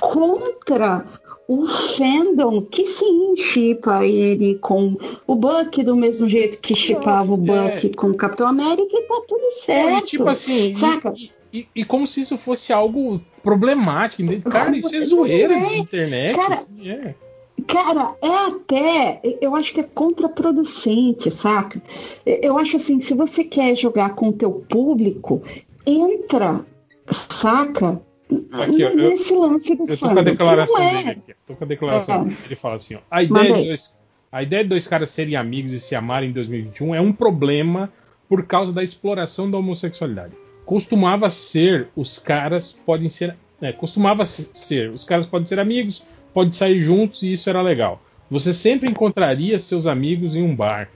contra 0.00 1.04
o 1.60 1.66
fandom 1.66 2.62
que 2.62 2.86
sim 2.86 3.34
chipa 3.36 4.04
ele 4.06 4.56
com 4.56 4.96
o 5.26 5.34
Buck 5.34 5.82
do 5.84 5.94
mesmo 5.96 6.28
jeito 6.28 6.58
que 6.60 6.74
chipava 6.74 7.32
o 7.32 7.36
Buck 7.36 7.94
com 7.96 8.08
o 8.08 8.14
Capitão 8.16 8.46
América 8.48 8.88
e 8.96 9.02
tá 9.02 9.22
tudo 9.28 9.50
certo. 9.50 10.04
E, 10.04 10.06
tipo 10.06 10.28
assim, 10.28 10.74
saca? 10.74 11.12
e, 11.16 11.30
e- 11.52 11.66
e 11.76 11.84
como 11.84 12.06
se 12.06 12.22
isso 12.22 12.36
fosse 12.38 12.72
algo 12.72 13.20
problemático. 13.42 14.22
Cara, 14.48 14.76
isso 14.76 14.94
é 14.94 15.00
zoeira 15.00 15.54
Não 15.58 15.66
é. 15.66 15.68
de 15.70 15.78
internet. 15.78 16.36
Cara, 16.36 16.54
assim, 16.54 16.88
é. 16.88 17.14
Cara, 17.66 18.16
é 18.22 18.46
até. 18.48 19.20
Eu 19.40 19.54
acho 19.54 19.72
que 19.74 19.80
é 19.80 19.84
contraproducente, 19.84 21.30
saca? 21.30 21.80
Eu 22.24 22.58
acho 22.58 22.76
assim, 22.76 23.00
se 23.00 23.14
você 23.14 23.44
quer 23.44 23.76
jogar 23.76 24.14
com 24.14 24.28
o 24.30 24.32
teu 24.32 24.50
público, 24.68 25.42
entra, 25.86 26.64
saca? 27.10 28.00
Aqui, 28.52 28.84
ó, 28.84 28.88
eu- 28.88 28.96
Nesse 29.10 29.34
lance 29.34 29.74
do 29.74 29.84
Eu 29.88 29.96
tô 29.96 30.08
com 30.08 30.18
a 30.18 30.22
declaração 30.22 30.82
é. 30.82 30.96
dele 30.96 31.10
aqui. 31.10 31.34
Tô 31.46 31.54
com 31.54 31.64
a 31.64 31.66
declaração 31.66 32.14
É. 32.14 32.24
dele. 32.24 32.36
Ele 32.46 32.56
fala 32.56 32.76
assim: 32.76 32.94
ó, 32.94 32.98
a, 33.10 33.22
ideia 33.22 33.52
de 33.54 33.64
dois, 33.66 34.00
a 34.30 34.42
ideia 34.42 34.62
de 34.62 34.68
dois 34.70 34.86
caras 34.86 35.10
serem 35.10 35.36
amigos 35.36 35.72
e 35.72 35.80
se 35.80 35.94
amarem 35.94 36.30
em 36.30 36.32
2021 36.32 36.94
é 36.94 37.00
um 37.00 37.12
problema 37.12 37.92
por 38.28 38.46
causa 38.46 38.72
da 38.72 38.82
exploração 38.82 39.50
da 39.50 39.58
homossexualidade. 39.58 40.32
Costumava 40.64 41.28
ser, 41.30 41.88
os 41.96 42.18
caras 42.18 42.72
podem 42.72 43.08
ser. 43.08 43.36
É, 43.60 43.72
costumava 43.72 44.24
se- 44.26 44.48
ser, 44.52 44.90
os 44.90 45.04
caras 45.04 45.26
podem 45.26 45.46
ser 45.46 45.60
amigos, 45.60 46.02
podem 46.34 46.52
sair 46.52 46.80
juntos 46.80 47.22
e 47.22 47.32
isso 47.32 47.48
era 47.48 47.60
legal. 47.62 48.02
Você 48.30 48.52
sempre 48.54 48.88
encontraria 48.90 49.58
seus 49.60 49.86
amigos 49.86 50.34
em 50.34 50.42
um 50.42 50.56
bar. 50.56 50.88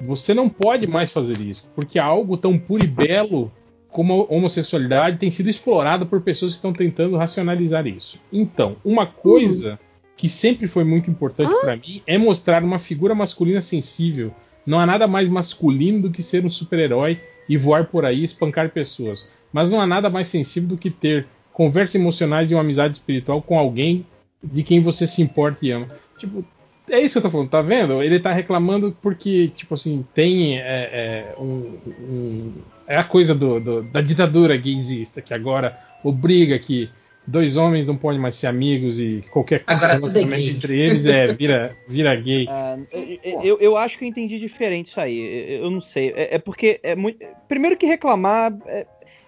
Você 0.00 0.34
não 0.34 0.48
pode 0.48 0.86
mais 0.86 1.10
fazer 1.10 1.40
isso, 1.40 1.72
porque 1.74 1.98
algo 1.98 2.36
tão 2.36 2.58
puro 2.58 2.84
e 2.84 2.86
belo 2.86 3.50
como 3.94 4.26
a 4.28 4.34
homossexualidade 4.34 5.18
tem 5.18 5.30
sido 5.30 5.48
explorada 5.48 6.04
por 6.04 6.20
pessoas 6.20 6.50
que 6.50 6.56
estão 6.56 6.72
tentando 6.72 7.16
racionalizar 7.16 7.86
isso. 7.86 8.20
Então, 8.32 8.76
uma 8.84 9.06
coisa 9.06 9.78
que 10.16 10.28
sempre 10.28 10.66
foi 10.66 10.82
muito 10.82 11.08
importante 11.08 11.54
pra 11.60 11.76
mim 11.76 12.02
é 12.04 12.18
mostrar 12.18 12.64
uma 12.64 12.80
figura 12.80 13.14
masculina 13.14 13.62
sensível. 13.62 14.34
Não 14.66 14.80
há 14.80 14.84
nada 14.84 15.06
mais 15.06 15.28
masculino 15.28 16.02
do 16.02 16.10
que 16.10 16.24
ser 16.24 16.44
um 16.44 16.50
super-herói 16.50 17.20
e 17.48 17.56
voar 17.56 17.86
por 17.86 18.04
aí 18.04 18.22
e 18.22 18.24
espancar 18.24 18.68
pessoas. 18.70 19.28
Mas 19.52 19.70
não 19.70 19.80
há 19.80 19.86
nada 19.86 20.10
mais 20.10 20.26
sensível 20.26 20.70
do 20.70 20.76
que 20.76 20.90
ter 20.90 21.28
conversas 21.52 21.94
emocionais 21.94 22.50
e 22.50 22.54
uma 22.54 22.62
amizade 22.62 22.98
espiritual 22.98 23.40
com 23.40 23.56
alguém 23.56 24.04
de 24.42 24.64
quem 24.64 24.82
você 24.82 25.06
se 25.06 25.22
importa 25.22 25.64
e 25.64 25.70
ama. 25.70 25.86
Tipo, 26.18 26.44
é 26.90 27.00
isso 27.00 27.14
que 27.14 27.18
eu 27.18 27.22
tô 27.22 27.30
falando, 27.30 27.48
tá 27.50 27.62
vendo? 27.62 28.02
Ele 28.02 28.18
tá 28.20 28.32
reclamando 28.32 28.96
porque, 29.00 29.48
tipo 29.48 29.74
assim, 29.74 30.06
tem 30.14 30.58
é, 30.58 30.62
é, 30.62 31.34
um, 31.38 31.78
um- 32.00 32.52
é 32.86 32.96
a 32.96 33.04
coisa 33.04 33.34
do, 33.34 33.58
do- 33.60 33.82
da 33.82 34.00
ditadura 34.00 34.56
gaysista, 34.56 35.22
que 35.22 35.32
agora 35.32 35.78
obriga 36.02 36.58
que 36.58 36.90
dois 37.26 37.56
homens 37.56 37.86
não 37.86 37.96
podem 37.96 38.20
mais 38.20 38.34
ser 38.34 38.48
amigos 38.48 39.00
e 39.00 39.24
qualquer 39.30 39.64
Agora 39.66 39.98
tudo 39.98 40.18
é 40.18 40.40
entre 40.42 40.78
eles 40.78 41.06
é 41.06 41.28
vira, 41.28 41.74
vira 41.88 42.14
gay. 42.14 42.46
Ah, 42.52 42.76
eu, 42.92 43.42
eu- 43.42 43.58
eu 43.60 43.76
acho 43.76 43.98
que 43.98 44.04
eu 44.04 44.08
entendi 44.08 44.38
diferente 44.38 44.88
isso 44.88 45.00
aí. 45.00 45.18
Eu, 45.54 45.64
eu 45.64 45.70
não 45.70 45.80
sei. 45.80 46.10
É, 46.14 46.34
é 46.34 46.38
porque 46.38 46.78
é 46.82 46.94
muito. 46.94 47.24
Primeiro 47.48 47.76
que 47.76 47.86
reclamar. 47.86 48.54
é- 48.66 48.86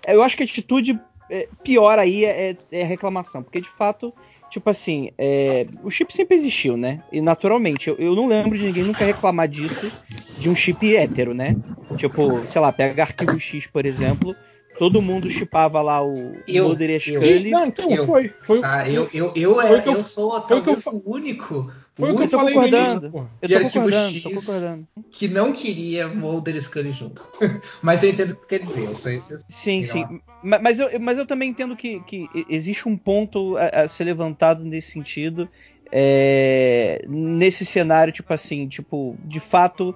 eu 0.08 0.22
acho 0.22 0.36
que 0.36 0.42
a 0.42 0.46
atitude 0.46 1.00
é, 1.30 1.48
pior 1.64 1.98
aí 1.98 2.24
é, 2.24 2.56
é 2.70 2.82
a 2.82 2.86
reclamação. 2.86 3.42
Porque 3.42 3.60
de 3.60 3.68
fato, 3.68 4.12
tipo 4.50 4.70
assim, 4.70 5.10
é, 5.18 5.66
o 5.82 5.90
chip 5.90 6.12
sempre 6.14 6.36
existiu, 6.36 6.76
né? 6.76 7.00
E 7.12 7.20
naturalmente, 7.20 7.88
eu, 7.88 7.96
eu 7.96 8.14
não 8.14 8.26
lembro 8.26 8.56
de 8.56 8.64
ninguém 8.64 8.84
nunca 8.84 9.04
reclamar 9.04 9.48
disso 9.48 9.90
de 10.38 10.48
um 10.48 10.54
chip 10.54 10.94
hétero, 10.94 11.34
né? 11.34 11.56
Tipo, 11.96 12.46
sei 12.46 12.60
lá, 12.60 12.72
pega 12.72 13.02
arquivo 13.02 13.38
X, 13.40 13.66
por 13.66 13.86
exemplo. 13.86 14.36
Todo 14.78 15.00
mundo 15.02 15.30
chipava 15.30 15.80
lá 15.82 16.04
o 16.04 16.36
Eu- 16.46 16.64
Mulder 16.68 16.90
e. 16.90 17.50
Não, 17.50 17.66
então, 17.66 17.90
Eu- 17.90 18.06
foi. 18.06 18.32
foi 18.44 18.60
Ah, 18.62 18.88
eu, 18.88 19.08
eu, 19.12 19.32
eu, 19.34 19.54
Foi 19.54 19.64
é, 19.66 19.88
eu- 19.88 19.92
eu 19.92 20.02
sou 20.02 20.46
foi 20.46 20.58
o 20.58 20.62
que 20.62 20.68
eu 20.70 20.74
o 20.92 21.02
único. 21.06 21.72
foi 21.96 22.12
o 22.12 22.16
que 22.16 22.22
eu 22.22 22.28
início, 22.58 22.70
concordando. 22.70 23.06
Eu 23.40 23.48
de 23.48 23.54
tô 23.54 23.58
arquivo 23.58 23.72
concordando, 23.84 24.20
tô 24.22 24.30
X 24.30 24.44
concordando. 24.46 24.88
que 25.10 25.28
não 25.28 25.52
queria 25.52 26.08
Mulder 26.08 26.56
e 26.56 26.60
Scully 26.60 26.92
junto. 26.92 27.26
Mas 27.82 28.02
eu 28.02 28.10
entendo 28.10 28.32
o 28.32 28.36
que 28.36 28.46
quer 28.46 28.58
dizer. 28.60 28.84
Eu 28.84 28.94
esse. 29.16 29.36
Sim, 29.48 29.82
sim. 29.84 30.04
Ma- 30.42 30.58
Mas 30.58 30.78
eu, 30.78 30.88
mas 31.00 31.16
eu 31.18 31.26
também 31.26 31.48
entendo 31.50 31.74
que, 31.76 32.00
que 32.00 32.28
existe 32.48 32.86
um 32.88 32.96
ponto 32.96 33.56
a, 33.56 33.82
a 33.82 33.88
ser 33.88 34.04
levantado 34.04 34.64
nesse 34.64 34.90
sentido. 34.92 35.48
é, 35.92 37.04
nesse 37.08 37.64
cenário, 37.64 38.12
tipo 38.12 38.32
assim, 38.34 38.66
tipo, 38.66 39.16
de 39.24 39.38
fato, 39.38 39.94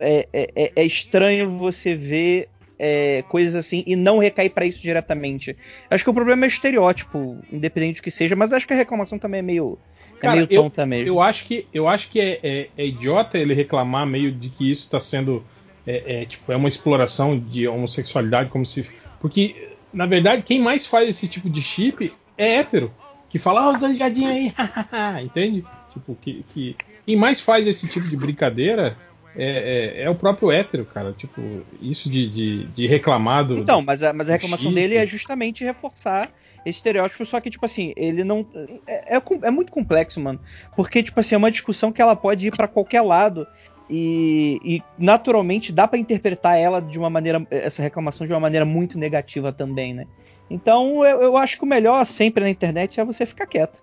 é, 0.00 0.26
é- 0.32 0.72
é 0.74 0.84
estranho 0.84 1.48
você 1.50 1.94
ver 1.94 2.48
é, 2.80 3.22
coisas 3.28 3.54
assim 3.54 3.84
e 3.86 3.94
não 3.94 4.18
recair 4.18 4.50
pra 4.50 4.64
isso 4.64 4.80
diretamente. 4.80 5.54
Acho 5.90 6.02
que 6.02 6.10
o 6.10 6.14
problema 6.14 6.46
é 6.46 6.48
estereótipo, 6.48 7.36
independente 7.52 8.00
do 8.00 8.02
que 8.02 8.10
seja, 8.10 8.34
mas 8.34 8.52
acho 8.52 8.66
que 8.66 8.72
a 8.72 8.76
reclamação 8.76 9.18
também 9.18 9.40
é 9.40 9.42
meio, 9.42 9.78
é 10.16 10.18
Cara, 10.18 10.36
meio 10.36 10.48
eu, 10.50 10.62
tonta 10.62 10.86
mesmo. 10.86 11.08
eu 11.08 11.20
acho 11.20 11.44
que, 11.44 11.66
eu 11.74 11.86
acho 11.86 12.08
que 12.08 12.18
é, 12.18 12.40
é- 12.42 12.68
é 12.76 12.86
idiota 12.86 13.36
ele 13.38 13.52
reclamar 13.52 14.06
meio 14.06 14.32
de 14.32 14.48
que 14.48 14.70
isso 14.70 14.84
está 14.84 14.98
sendo 14.98 15.44
é, 15.86 16.22
é, 16.22 16.24
tipo, 16.24 16.50
é 16.52 16.56
uma 16.56 16.68
exploração 16.68 17.38
de 17.38 17.66
homossexualidade, 17.68 18.50
como 18.50 18.64
se. 18.64 18.88
Porque, 19.18 19.76
na 19.92 20.06
verdade, 20.06 20.42
quem 20.42 20.60
mais 20.60 20.86
faz 20.86 21.08
esse 21.08 21.28
tipo 21.28 21.48
de 21.50 21.60
chip 21.60 22.12
é 22.36 22.56
hétero. 22.56 22.92
Que 23.28 23.38
fala, 23.38 23.60
ah, 23.62 23.70
os 23.72 23.80
dois 23.80 23.96
gadinhos 23.96 24.30
aí, 24.32 24.48
hahaha", 24.56 25.22
entende? 25.22 25.64
Tipo, 25.92 26.14
que, 26.16 26.44
que. 26.52 26.76
Quem 27.06 27.16
mais 27.16 27.40
faz 27.40 27.66
esse 27.66 27.88
tipo 27.88 28.06
de 28.08 28.16
brincadeira 28.16 28.96
é, 29.36 29.98
é- 29.98 30.02
é 30.02 30.10
o 30.10 30.14
próprio 30.14 30.50
hétero, 30.50 30.84
cara. 30.84 31.12
Tipo, 31.12 31.62
isso 31.80 32.10
de, 32.10 32.28
de, 32.28 32.64
de 32.68 32.86
reclamar 32.86 33.44
do. 33.44 33.58
Então, 33.58 33.82
mas 33.82 34.02
a, 34.02 34.12
mas 34.12 34.28
a 34.28 34.32
reclamação 34.32 34.72
dele 34.74 34.96
é 34.96 35.06
justamente 35.06 35.64
reforçar 35.64 36.28
esse 36.64 36.78
estereótipo, 36.78 37.24
só 37.24 37.40
que, 37.40 37.48
tipo 37.50 37.64
assim, 37.64 37.92
ele 37.96 38.22
não. 38.24 38.46
É, 38.86 39.16
é, 39.16 39.20
com- 39.20 39.40
é 39.42 39.50
muito 39.50 39.72
complexo, 39.72 40.20
mano. 40.20 40.38
Porque, 40.76 41.02
tipo 41.02 41.18
assim, 41.20 41.34
é 41.34 41.38
uma 41.38 41.50
discussão 41.50 41.90
que 41.92 42.02
ela 42.02 42.14
pode 42.16 42.46
ir 42.48 42.56
pra 42.56 42.68
qualquer 42.68 43.02
lado. 43.02 43.46
E, 43.92 44.60
e, 44.64 44.82
naturalmente 44.96 45.72
dá 45.72 45.88
pra 45.88 45.98
interpretar 45.98 46.56
ela 46.56 46.80
de 46.80 46.96
uma 46.98 47.10
maneira. 47.10 47.44
essa 47.50 47.82
reclamação 47.82 48.24
de 48.26 48.32
uma 48.32 48.38
maneira 48.38 48.64
muito 48.64 48.96
negativa 48.96 49.52
também, 49.52 49.92
né? 49.92 50.06
Então 50.48 51.04
eu, 51.04 51.22
eu 51.22 51.36
acho 51.36 51.56
que 51.58 51.64
o 51.64 51.66
melhor 51.66 52.04
sempre 52.06 52.42
na 52.44 52.50
internet 52.50 53.00
é 53.00 53.04
você 53.04 53.26
ficar 53.26 53.46
quieto. 53.46 53.82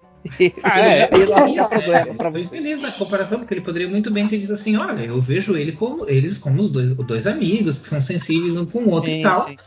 Ah, 0.64 0.80
é, 0.80 1.04
E 1.04 1.26
problema 1.26 1.98
é, 1.98 2.14
pra 2.14 2.30
você. 2.30 2.46
feliz 2.46 2.82
na 2.82 2.92
comparação, 2.92 3.40
porque 3.40 3.54
ele 3.54 3.62
poderia 3.62 3.88
muito 3.88 4.12
bem 4.12 4.28
ter 4.28 4.38
dito 4.40 4.54
assim, 4.54 4.76
olha, 4.76 5.04
eu 5.04 5.22
vejo 5.22 5.56
ele 5.56 5.72
como, 5.72 6.10
eles 6.10 6.38
como 6.38 6.62
os 6.62 6.72
dois, 6.72 6.94
dois 6.96 7.26
amigos, 7.28 7.80
que 7.80 7.88
são 7.90 8.02
sensíveis 8.02 8.56
um 8.56 8.66
com 8.66 8.80
o 8.80 8.90
outro 8.90 9.10
Sim, 9.10 9.20
e 9.20 9.24
tal. 9.24 9.46
sim. 9.48 9.58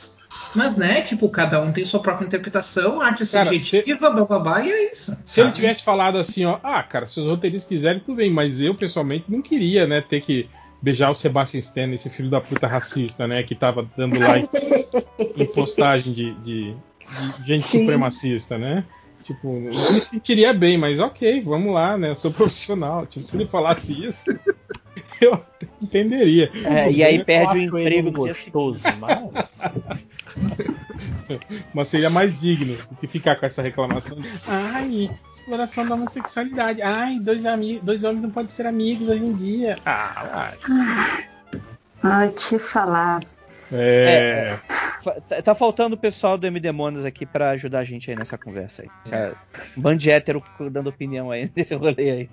Mas, 0.55 0.77
né, 0.77 1.01
tipo, 1.03 1.29
cada 1.29 1.63
um 1.63 1.71
tem 1.73 1.85
sua 1.85 2.01
própria 2.01 2.27
interpretação, 2.27 3.01
arte 3.01 3.25
Cara, 3.31 3.51
subjetiva, 3.51 4.11
blá 4.11 4.25
blá 4.25 4.39
blá, 4.41 4.67
e 4.67 4.71
é 4.73 4.93
isso. 4.93 5.13
Se 5.25 5.41
ele 5.41 5.49
sabe? 5.49 5.57
tivesse 5.57 5.83
falado 5.85 6.19
assim, 6.19 6.45
ó, 6.45 6.59
ah, 6.63 6.83
cara, 6.83 7.07
se 7.07 7.21
os 7.21 7.27
roteiristas 7.27 7.69
quiserem, 7.69 8.01
tudo 8.01 8.17
bem, 8.17 8.31
mas 8.33 8.61
eu 8.61 8.75
pessoalmente 8.75 9.27
não 9.29 9.41
queria, 9.41 9.87
né, 9.87 10.01
ter 10.01 10.21
que 10.21 10.49
beijar 10.83 11.11
o 11.11 11.15
Sebastian 11.15 11.61
Stan, 11.61 11.93
esse 11.93 12.11
filho 12.11 12.29
da 12.31 12.41
puta 12.41 12.67
racista, 12.67 13.29
né, 13.29 13.43
que 13.45 13.55
tava 13.55 13.89
dando 13.97 14.19
like 14.21 14.49
em 15.37 15.47
postagem 15.47 16.13
de, 16.13 16.35
de- 16.41 16.75
de 17.09 17.47
gente 17.47 17.63
Sim. 17.63 17.81
supremacista, 17.81 18.59
né? 18.59 18.85
Tipo, 19.31 19.47
eu 19.59 19.93
me 19.93 20.01
sentiria 20.01 20.53
bem, 20.53 20.77
mas 20.77 20.99
ok, 20.99 21.41
vamos 21.43 21.73
lá, 21.73 21.97
né? 21.97 22.11
Eu 22.11 22.17
sou 22.17 22.33
profissional. 22.35 23.07
Tipo, 23.07 23.25
se 23.25 23.37
ele 23.37 23.47
falasse 23.47 23.93
isso, 23.93 24.37
eu 25.23 25.41
entenderia. 25.81 26.51
É, 26.65 26.91
e 26.91 27.05
aí 27.05 27.25
perde 27.25 27.71
o 27.71 27.79
emprego 27.79 28.11
gostoso, 28.11 28.81
mas... 28.99 29.19
Mas 31.73 31.87
seria 31.87 32.11
mais 32.11 32.37
digno 32.41 32.77
do 32.91 32.97
que 32.97 33.07
ficar 33.07 33.37
com 33.37 33.47
essa 33.47 33.63
reclamação. 33.63 34.19
de, 34.19 34.29
Ai, 34.49 35.09
exploração 35.31 35.87
da 35.87 35.95
homossexualidade. 35.95 36.83
Ai, 36.83 37.21
dois, 37.21 37.47
ami 37.47 37.79
dois 37.81 38.03
homens 38.03 38.23
não 38.23 38.31
podem 38.31 38.51
ser 38.51 38.67
amigos 38.67 39.09
hoje 39.09 39.25
em 39.25 39.33
dia. 39.35 39.77
Ah, 39.87 40.27
vai. 40.35 40.59
Ai, 42.03 42.31
te 42.31 42.59
falar. 42.59 43.21
É. 43.73 44.59
Fa- 45.03 45.17
Tá, 45.27 45.41
tá 45.41 45.55
faltando 45.55 45.95
o 45.95 45.99
pessoal 45.99 46.37
do 46.37 46.47
MD 46.47 46.71
Monas 46.73 47.07
aqui 47.07 47.25
pra 47.25 47.51
ajudar 47.51 47.79
a 47.79 47.85
gente 47.85 48.11
aí 48.11 48.17
nessa 48.17 48.37
conversa 48.37 48.83
aí. 48.83 48.89
Cara, 49.11 49.35
um 49.77 49.81
bando 49.81 49.97
de 49.99 50.11
hétero 50.11 50.43
dando 50.71 50.91
opinião 50.91 51.31
aí 51.31 51.51
nesse 51.57 51.75
rolê 51.75 52.11
aí. 52.11 52.31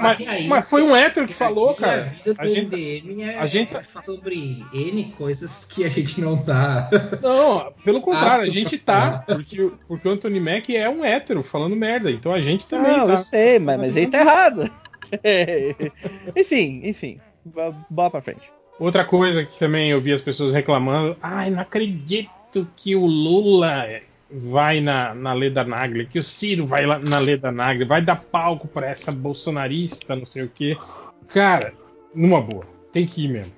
mas, 0.00 0.46
mas 0.48 0.68
foi 0.70 0.82
um 0.82 0.96
hétero 0.96 1.28
que 1.28 1.32
falou, 1.34 1.70
E 1.70 1.72
a 1.74 1.76
cara. 1.76 2.02
vida 2.04 2.34
do 2.34 2.40
A 2.40 2.46
gente, 2.46 2.64
MDM 2.76 3.22
é, 3.22 3.38
a 3.38 3.46
gente- 3.46 3.76
é 3.76 3.82
sobre 4.04 4.64
N 4.74 5.14
coisas 5.16 5.64
que 5.64 5.84
a 5.84 5.88
gente 5.88 6.20
não 6.20 6.36
tá. 6.42 6.90
Não, 7.22 7.72
pelo 7.84 8.00
contrário, 8.00 8.42
a 8.42 8.46
Apto 8.46 8.50
gente 8.52 8.76
pra 8.78 8.94
tá. 9.12 9.18
Porque, 9.26 9.62
o- 9.62 9.78
porque 9.86 10.08
o 10.08 10.10
Anthony 10.10 10.40
Mack 10.40 10.76
é 10.76 10.88
um 10.90 11.04
hétero 11.04 11.42
falando 11.44 11.76
merda. 11.76 12.10
Então 12.10 12.32
a 12.32 12.42
gente 12.42 12.66
também 12.66 12.96
Não, 12.96 13.06
tá. 13.06 13.12
eu 13.12 13.18
sei, 13.18 13.58
mas, 13.60 13.80
mas 13.80 13.96
ele 13.96 14.10
tá 14.10 14.18
errado. 14.20 14.68
enfim, 16.36 16.80
enfim. 16.84 17.20
b- 17.44 17.74
Bola 17.88 18.10
pra 18.10 18.22
frente. 18.22 18.42
Outra 18.80 19.04
coisa 19.04 19.44
que 19.44 19.58
também 19.58 19.90
eu 19.90 20.00
vi 20.00 20.10
as 20.10 20.22
pessoas 20.22 20.52
reclamando. 20.52 21.14
Ai, 21.20 21.50
não 21.50 21.60
acredito 21.60 22.66
que 22.74 22.96
o 22.96 23.04
Lula 23.04 23.86
vai 24.30 24.80
na, 24.80 25.14
na 25.14 25.34
Leda 25.34 25.62
Nagli, 25.62 26.06
que 26.06 26.18
o 26.18 26.22
Ciro 26.22 26.66
vai 26.66 26.86
lá 26.86 26.98
na 26.98 27.18
Leda 27.18 27.52
Nagli, 27.52 27.84
vai 27.84 28.00
dar 28.00 28.16
palco 28.16 28.66
pra 28.66 28.88
essa 28.88 29.12
bolsonarista, 29.12 30.16
não 30.16 30.24
sei 30.24 30.44
o 30.44 30.48
quê. 30.48 30.78
Cara, 31.28 31.74
numa 32.14 32.40
boa, 32.40 32.64
tem 32.90 33.06
que 33.06 33.26
ir 33.26 33.28
mesmo. 33.28 33.52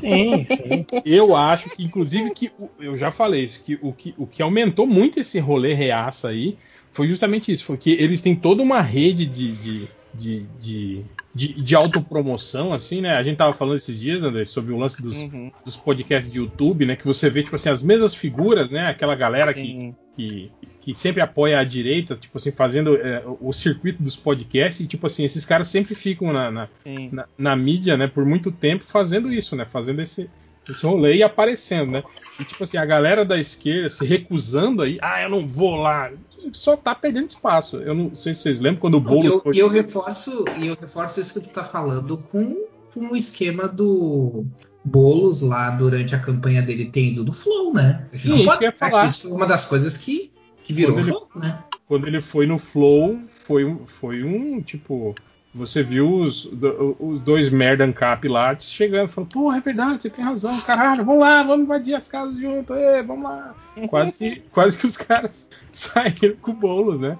Sim, 0.00 0.44
sim. 0.44 0.86
Eu 1.04 1.36
acho 1.36 1.70
que, 1.70 1.84
inclusive, 1.84 2.30
que 2.30 2.50
eu 2.80 2.98
já 2.98 3.12
falei 3.12 3.44
isso, 3.44 3.62
que 3.62 3.78
o, 3.80 3.92
que 3.92 4.12
o 4.18 4.26
que 4.26 4.42
aumentou 4.42 4.88
muito 4.88 5.20
esse 5.20 5.38
rolê 5.38 5.72
reaça 5.72 6.28
aí 6.28 6.58
foi 6.90 7.06
justamente 7.06 7.52
isso, 7.52 7.64
foi 7.64 7.76
que 7.76 7.92
eles 7.92 8.22
têm 8.22 8.34
toda 8.34 8.60
uma 8.60 8.80
rede 8.80 9.24
de, 9.24 9.52
de, 9.52 9.88
de, 10.12 10.46
de, 10.60 11.04
de, 11.34 11.60
de 11.60 11.74
autopromoção, 11.74 12.72
assim, 12.72 13.00
né? 13.00 13.14
A 13.16 13.22
gente 13.22 13.36
tava 13.36 13.52
falando 13.52 13.76
esses 13.76 13.98
dias, 13.98 14.22
André, 14.22 14.44
sobre 14.44 14.72
o 14.72 14.78
lance 14.78 15.02
dos, 15.02 15.16
Uhum. 15.16 15.50
dos 15.64 15.76
podcasts 15.76 16.32
de 16.32 16.38
YouTube, 16.38 16.86
né? 16.86 16.94
Que 16.94 17.04
você 17.06 17.28
vê, 17.28 17.42
tipo 17.42 17.56
assim, 17.56 17.68
as 17.68 17.82
mesmas 17.82 18.14
figuras, 18.14 18.70
né? 18.70 18.86
Aquela 18.86 19.14
galera 19.16 19.52
que, 19.52 19.92
que, 20.14 20.52
que 20.80 20.94
sempre 20.94 21.20
apoia 21.20 21.58
a 21.58 21.64
direita, 21.64 22.14
tipo 22.14 22.38
assim, 22.38 22.52
fazendo 22.52 22.96
é, 22.96 23.24
o 23.40 23.52
circuito 23.52 24.02
dos 24.02 24.16
podcasts, 24.16 24.84
e 24.84 24.86
tipo 24.86 25.06
assim, 25.06 25.24
esses 25.24 25.44
caras 25.44 25.66
sempre 25.66 25.94
ficam 25.94 26.32
na, 26.32 26.50
na, 26.50 26.68
na, 27.10 27.26
na 27.36 27.56
mídia, 27.56 27.96
né, 27.96 28.06
por 28.06 28.24
muito 28.24 28.52
tempo 28.52 28.84
fazendo 28.84 29.32
isso, 29.32 29.56
né? 29.56 29.64
Fazendo 29.64 30.00
esse, 30.00 30.30
esse 30.68 30.84
rolê 30.86 31.16
e 31.16 31.22
aparecendo, 31.22 31.92
né? 31.92 32.02
E 32.40 32.44
tipo 32.44 32.64
assim, 32.64 32.76
a 32.76 32.84
galera 32.84 33.24
da 33.24 33.38
esquerda 33.38 33.88
se 33.90 34.04
recusando 34.04 34.82
aí, 34.82 34.98
ah, 35.02 35.22
eu 35.22 35.28
não 35.28 35.46
vou 35.46 35.76
lá. 35.76 36.10
Só 36.52 36.76
tá 36.76 36.94
perdendo 36.94 37.28
espaço. 37.28 37.78
Eu 37.78 37.94
não 37.94 38.14
sei 38.14 38.34
se 38.34 38.42
vocês 38.42 38.60
lembram 38.60 38.80
quando 38.80 38.94
o 38.94 38.98
E 38.98 39.00
Boulos 39.00 39.24
eu, 39.32 39.40
foi. 39.40 39.56
e 39.56 39.58
eu 39.58 39.68
reforço, 39.68 40.44
e 40.58 40.66
eu 40.66 40.76
reforço 40.78 41.20
isso 41.20 41.32
que 41.32 41.40
tu 41.40 41.48
tá 41.50 41.64
falando 41.64 42.18
com, 42.30 42.64
com 42.92 43.00
o 43.12 43.16
esquema 43.16 43.66
do 43.66 44.44
Boulos 44.84 45.40
lá 45.40 45.70
durante 45.70 46.14
a 46.14 46.18
campanha 46.18 46.60
dele 46.60 46.86
ter 46.90 47.12
ido 47.12 47.24
do 47.24 47.32
Flow, 47.32 47.72
né? 47.72 48.06
Sim, 48.12 48.28
não 48.28 48.36
isso 48.36 48.44
pode 48.46 48.58
que 48.58 48.64
eu 48.64 48.68
ia 48.68 48.72
falar. 48.72 49.06
Isso 49.06 49.22
foi 49.28 49.32
uma 49.32 49.46
das 49.46 49.64
coisas 49.64 49.96
que, 49.96 50.30
que 50.62 50.72
virou 50.72 50.94
Quando 50.94 51.04
ele- 51.04 51.12
Flow, 51.16 51.28
né? 51.36 51.58
quando 51.86 52.06
ele 52.06 52.20
foi 52.20 52.46
no 52.46 52.58
Flow, 52.58 53.18
foi 53.26 53.76
foi 53.86 54.22
um 54.24 54.60
tipo. 54.60 55.14
Você 55.54 55.84
viu 55.84 56.10
os, 56.10 56.50
os 56.98 57.20
dois 57.20 57.48
merda 57.48 57.84
Ancap 57.84 58.26
lá 58.26 58.58
chegando, 58.58 59.08
falando, 59.08 59.30
pô, 59.30 59.52
é 59.52 59.60
verdade, 59.60 60.02
você 60.02 60.10
tem 60.10 60.24
razão, 60.24 60.60
caralho, 60.62 61.04
vamos 61.04 61.20
lá, 61.20 61.44
vamos 61.44 61.64
invadir 61.64 61.94
as 61.94 62.08
casas 62.08 62.36
junto, 62.36 62.74
ê, 62.74 63.00
vamos 63.04 63.22
lá. 63.22 63.54
Quase 63.88 64.14
que, 64.14 64.42
quase 64.52 64.78
que 64.78 64.86
os 64.86 64.96
caras 64.96 65.48
saíram 65.70 66.36
com 66.42 66.50
o 66.50 66.54
bolo, 66.54 66.98
né? 66.98 67.16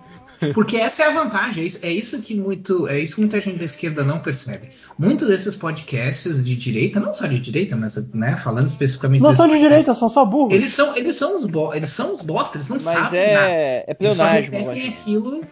Porque 0.54 0.76
essa 0.76 1.02
é 1.04 1.06
a 1.06 1.10
vantagem, 1.12 1.62
é 1.62 1.66
isso, 1.66 1.78
é 1.82 1.90
isso 1.90 2.22
que 2.22 2.34
muito, 2.34 2.86
é 2.88 2.98
isso 2.98 3.14
que 3.14 3.20
muita 3.20 3.40
gente 3.40 3.58
da 3.58 3.64
esquerda 3.64 4.04
não 4.04 4.20
percebe. 4.20 4.70
Muitos 4.98 5.28
desses 5.28 5.56
podcasts 5.56 6.44
de 6.44 6.54
direita, 6.54 7.00
não 7.00 7.12
só 7.12 7.26
de 7.26 7.40
direita, 7.40 7.74
mas 7.74 7.96
né, 8.12 8.36
falando 8.36 8.68
especificamente 8.68 9.22
Não 9.22 9.34
são 9.34 9.48
de 9.48 9.58
direita, 9.58 9.94
são 9.94 10.08
só 10.08 10.24
burros. 10.24 10.52
Eles 10.54 10.72
são, 10.72 10.96
eles 10.96 11.16
são 11.16 11.34
os 11.36 11.44
bo 11.44 11.74
eles 11.74 11.90
são 11.90 12.12
os 12.12 12.22
bosta, 12.22 12.56
eles 12.56 12.68
não 12.68 12.76
Mas 12.76 12.84
sabem 12.84 13.20
é- 13.20 13.34
nada. 13.34 13.48
é 13.48 13.96
eles 13.98 14.16
só 14.16 14.24
pleonasmo, 14.24 14.56
repetem 14.58 14.88
aquilo 14.88 15.44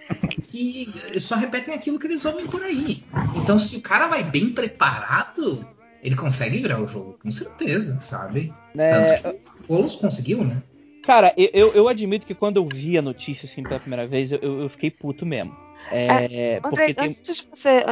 que 0.44 0.94
eles 1.08 1.24
só 1.24 1.34
repetem 1.36 1.74
aquilo 1.74 1.98
que 1.98 2.06
eles 2.06 2.24
ouvem 2.24 2.46
por 2.46 2.62
aí. 2.62 3.02
Então, 3.36 3.58
se 3.58 3.76
o 3.76 3.80
cara 3.80 4.06
vai 4.06 4.22
bem 4.22 4.50
preparado, 4.50 5.66
ele 6.02 6.14
consegue 6.16 6.60
virar 6.60 6.80
o 6.80 6.86
jogo, 6.86 7.18
com 7.22 7.30
certeza, 7.32 7.98
sabe? 8.00 8.52
É, 8.76 8.88
Tanto 8.88 9.22
que 9.22 9.28
o 9.28 9.66
Boulos 9.68 9.96
conseguiu, 9.96 10.44
né? 10.44 10.62
Cara, 11.02 11.34
eu, 11.36 11.72
eu, 11.74 11.88
admito 11.88 12.24
que 12.24 12.34
quando 12.34 12.58
eu 12.58 12.66
vi 12.66 12.96
a 12.96 13.02
notícia 13.02 13.46
assim 13.46 13.62
pela 13.62 13.80
primeira 13.80 14.06
vez, 14.06 14.32
eu, 14.32 14.38
eu 14.40 14.68
fiquei 14.68 14.90
puto 14.90 15.26
mesmo. 15.26 15.56
É, 15.90 16.08
André, 16.10 16.60
porque 16.60 16.94
tem. 16.94 17.04
antes 17.06 17.40
de 17.40 17.48
você 17.50 17.84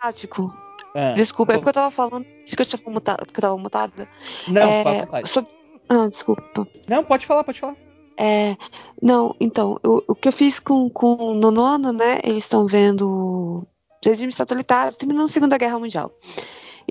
tático, 0.00 0.52
Ah, 0.94 1.12
desculpa, 1.14 1.52
é 1.52 1.56
porque 1.56 1.68
eu 1.68 1.74
tava 1.74 1.90
falando 1.94 2.26
isso 2.44 2.56
que 2.56 2.62
eu 2.62 2.66
tinha 2.66 2.82
mutado, 2.86 3.26
que 3.26 3.38
eu 3.38 3.42
tava 3.42 3.56
mutada. 3.56 4.08
Não, 4.48 4.62
é, 4.70 4.82
fala 4.82 5.26
sobre- 5.26 5.50
Ah, 5.88 6.08
desculpa. 6.08 6.68
Não, 6.88 7.04
pode 7.04 7.26
falar, 7.26 7.44
pode 7.44 7.60
falar. 7.60 7.76
É, 8.18 8.56
não, 9.00 9.36
então, 9.38 9.78
eu- 9.84 10.02
o 10.08 10.14
que 10.14 10.26
eu 10.28 10.32
fiz 10.32 10.58
com, 10.58 10.88
com 10.90 11.14
o 11.14 11.34
nono 11.34 11.62
ano, 11.62 11.92
né? 11.92 12.20
Eles 12.24 12.44
estão 12.44 12.66
vendo 12.66 13.66
regime 14.04 14.32
totalitário 14.32 14.96
terminando 14.96 15.26
a 15.26 15.32
Segunda 15.32 15.58
Guerra 15.58 15.78
Mundial. 15.78 16.10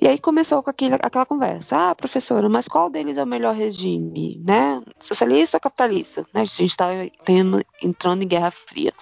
E 0.02 0.08
aí 0.08 0.20
começou 0.20 0.62
com 0.62 0.70
aquele, 0.70 0.96
aquela 0.96 1.26
conversa. 1.26 1.90
Ah, 1.92 1.96
professora, 1.96 2.50
mas 2.50 2.68
qual 2.68 2.90
deles 2.90 3.18
é 3.18 3.24
o 3.24 3.28
melhor 3.28 3.56
regime, 3.56 4.42
né? 4.44 4.82
Socialista 5.00 5.58
ou 5.58 5.62
capitalista? 5.62 6.26
Né? 6.34 6.42
A 6.42 6.46
gente 6.46 6.76
tendo, 7.24 7.66
entrando 7.82 8.22
em 8.24 8.28
Guerra 8.28 8.52
Fria. 8.52 8.94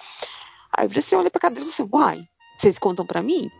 Aí 0.72 0.86
você 0.88 1.16
olha 1.16 1.30
pra 1.30 1.40
cadeira 1.40 1.68
e 1.68 1.72
você, 1.72 1.84
uai, 1.92 2.24
vocês 2.58 2.78
contam 2.78 3.04
pra 3.04 3.22
mim? 3.22 3.50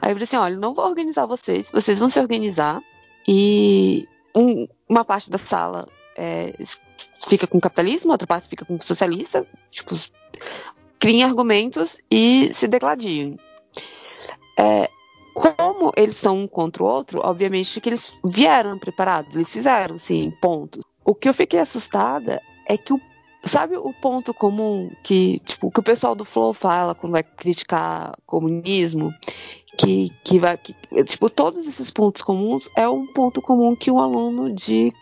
Aí 0.00 0.10
eu 0.10 0.14
falei 0.14 0.22
assim, 0.22 0.36
olha, 0.36 0.56
não 0.56 0.74
vou 0.74 0.84
organizar 0.84 1.26
vocês, 1.26 1.68
vocês 1.70 1.98
vão 1.98 2.10
se 2.10 2.18
organizar 2.18 2.80
e 3.26 4.08
um- 4.34 4.66
uma 4.88 5.04
parte 5.04 5.30
da 5.30 5.38
sala 5.38 5.88
é, 6.16 6.54
fica 7.28 7.46
com 7.46 7.60
capitalismo, 7.60 8.12
outra 8.12 8.26
parte 8.26 8.48
fica 8.48 8.64
com 8.64 8.80
socialista, 8.80 9.46
tipo, 9.70 9.96
criem 10.98 11.24
argumentos 11.24 11.98
e 12.10 12.52
se 12.54 12.68
degladiem. 12.68 13.38
É, 14.56 14.88
como 15.34 15.92
eles 15.96 16.16
são 16.16 16.38
um 16.42 16.48
contra 16.48 16.82
o 16.82 16.86
outro, 16.86 17.20
obviamente 17.22 17.80
que 17.80 17.88
eles 17.88 18.12
vieram 18.24 18.78
preparados, 18.78 19.34
eles 19.34 19.50
fizeram, 19.50 19.98
sim, 19.98 20.32
pontos. 20.40 20.82
O 21.04 21.14
que 21.14 21.28
eu 21.28 21.34
fiquei 21.34 21.58
assustada 21.60 22.40
é 22.66 22.78
que 22.78 22.92
o 22.94 23.00
sabe 23.44 23.76
o 23.76 23.92
ponto 23.92 24.32
comum 24.32 24.90
que, 25.02 25.38
tipo, 25.44 25.70
que 25.70 25.78
o 25.80 25.82
pessoal 25.82 26.14
do 26.14 26.24
Flow 26.24 26.54
fala 26.54 26.94
quando 26.94 27.12
vai 27.12 27.22
criticar 27.22 28.14
comunismo? 28.24 29.12
Que, 29.76 30.10
que 30.22 30.38
vai. 30.38 30.56
Que, 30.56 30.72
tipo, 31.04 31.28
todos 31.28 31.66
esses 31.66 31.90
pontos 31.90 32.22
comuns 32.22 32.70
é 32.76 32.88
um 32.88 33.06
ponto 33.08 33.42
comum 33.42 33.74
que 33.76 33.90
um 33.90 33.98
aluno 33.98 34.54
de 34.54 34.92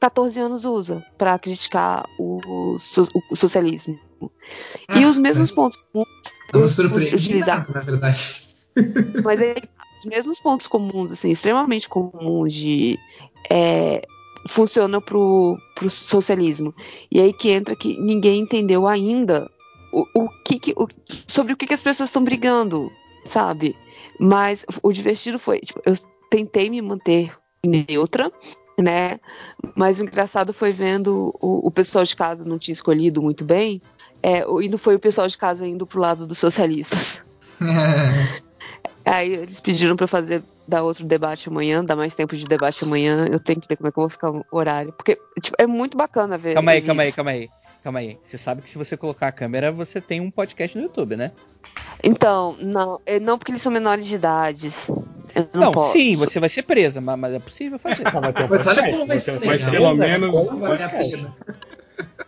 14 0.00 0.40
anos 0.40 0.64
usa 0.64 1.04
para 1.18 1.38
criticar 1.38 2.08
o, 2.18 2.76
so- 2.78 3.06
o 3.30 3.36
socialismo. 3.36 3.96
E 4.96 5.04
os 5.04 5.18
mesmos 5.18 5.50
pontos 5.54 5.78
comuns 5.92 6.08
me 6.52 6.60
os- 6.64 7.46
nada, 7.46 7.72
na 7.74 7.80
verdade. 7.80 8.43
Mas 9.22 9.40
aí, 9.40 9.54
os 10.00 10.04
mesmos 10.06 10.38
pontos 10.38 10.66
comuns, 10.66 11.12
assim, 11.12 11.30
extremamente 11.30 11.88
comuns 11.88 12.52
de. 12.52 12.98
É, 13.50 14.02
funcionam 14.48 15.00
pro, 15.00 15.56
pro 15.74 15.88
socialismo. 15.88 16.74
E 17.10 17.20
aí 17.20 17.32
que 17.32 17.48
entra 17.50 17.74
que 17.74 17.98
ninguém 17.98 18.40
entendeu 18.40 18.86
ainda 18.86 19.50
o, 19.92 20.04
o 20.14 20.28
que, 20.44 20.58
que- 20.58 20.74
o- 20.76 20.88
sobre 21.26 21.52
o 21.52 21.56
que, 21.56 21.66
que 21.66 21.72
as 21.74 21.80
pessoas 21.82 22.10
estão 22.10 22.22
brigando, 22.22 22.90
sabe? 23.26 23.74
Mas 24.20 24.64
o 24.82 24.92
divertido 24.92 25.38
foi, 25.38 25.60
tipo, 25.60 25.80
eu 25.86 25.94
tentei 26.30 26.68
me 26.68 26.82
manter 26.82 27.32
neutra, 27.64 28.30
né? 28.78 29.18
Mas 29.74 29.98
o 29.98 30.02
engraçado 30.02 30.52
foi 30.52 30.72
vendo 30.72 31.34
o, 31.40 31.66
o 31.66 31.70
pessoal 31.70 32.04
de 32.04 32.14
casa 32.14 32.44
não 32.44 32.58
tinha 32.58 32.72
escolhido 32.74 33.22
muito 33.22 33.44
bem, 33.44 33.80
é, 34.22 34.44
e 34.62 34.68
não 34.68 34.76
foi 34.78 34.94
o 34.94 35.00
pessoal 35.00 35.26
de 35.26 35.38
casa 35.38 35.66
indo 35.66 35.86
pro 35.86 36.00
lado 36.00 36.26
dos 36.26 36.38
socialistas. 36.38 37.24
Aí 39.04 39.32
eles 39.32 39.60
pediram 39.60 39.96
pra 39.96 40.04
eu 40.04 40.08
fazer 40.08 40.42
dar 40.66 40.82
outro 40.82 41.04
debate 41.04 41.48
amanhã, 41.48 41.84
dar 41.84 41.94
mais 41.96 42.14
tempo 42.14 42.36
de 42.36 42.44
debate 42.46 42.82
amanhã. 42.84 43.26
Eu 43.30 43.38
tenho 43.38 43.60
que 43.60 43.68
ver 43.68 43.76
como 43.76 43.88
é 43.88 43.92
que 43.92 43.98
eu 43.98 44.02
vou 44.02 44.10
ficar 44.10 44.30
o 44.30 44.44
horário. 44.50 44.92
Porque, 44.92 45.18
tipo, 45.42 45.56
é 45.58 45.66
muito 45.66 45.96
bacana 45.96 46.38
ver. 46.38 46.54
Calma 46.54 46.70
aí, 46.72 46.80
calma 46.82 47.02
aí, 47.02 47.12
calma 47.12 47.30
aí. 47.32 47.50
Calma 47.82 47.98
aí. 47.98 48.18
Você 48.24 48.38
sabe 48.38 48.62
que 48.62 48.70
se 48.70 48.78
você 48.78 48.96
colocar 48.96 49.28
a 49.28 49.32
câmera, 49.32 49.70
você 49.70 50.00
tem 50.00 50.18
um 50.20 50.30
podcast 50.30 50.74
no 50.76 50.84
YouTube, 50.84 51.16
né? 51.16 51.32
Então, 52.02 52.56
não, 52.58 52.98
é, 53.04 53.20
não 53.20 53.36
porque 53.38 53.52
eles 53.52 53.60
são 53.60 53.70
menores 53.70 54.06
de 54.06 54.14
idade. 54.14 54.72
Eu 55.34 55.48
não, 55.52 55.60
Não, 55.60 55.72
posso. 55.72 55.92
sim, 55.92 56.16
você 56.16 56.40
vai 56.40 56.48
ser 56.48 56.62
presa, 56.62 57.00
mas, 57.00 57.18
mas 57.18 57.34
é 57.34 57.38
possível 57.38 57.78
fazer. 57.78 58.04
Mas 58.48 58.66
olha 58.66 58.90
como 58.90 59.06
vai 59.06 59.18
ser 59.18 59.38
Mas 59.44 59.64
pelo 59.64 59.94
menos. 59.94 60.50
Vale 60.58 60.82
a 60.82 60.88
pena. 60.88 61.36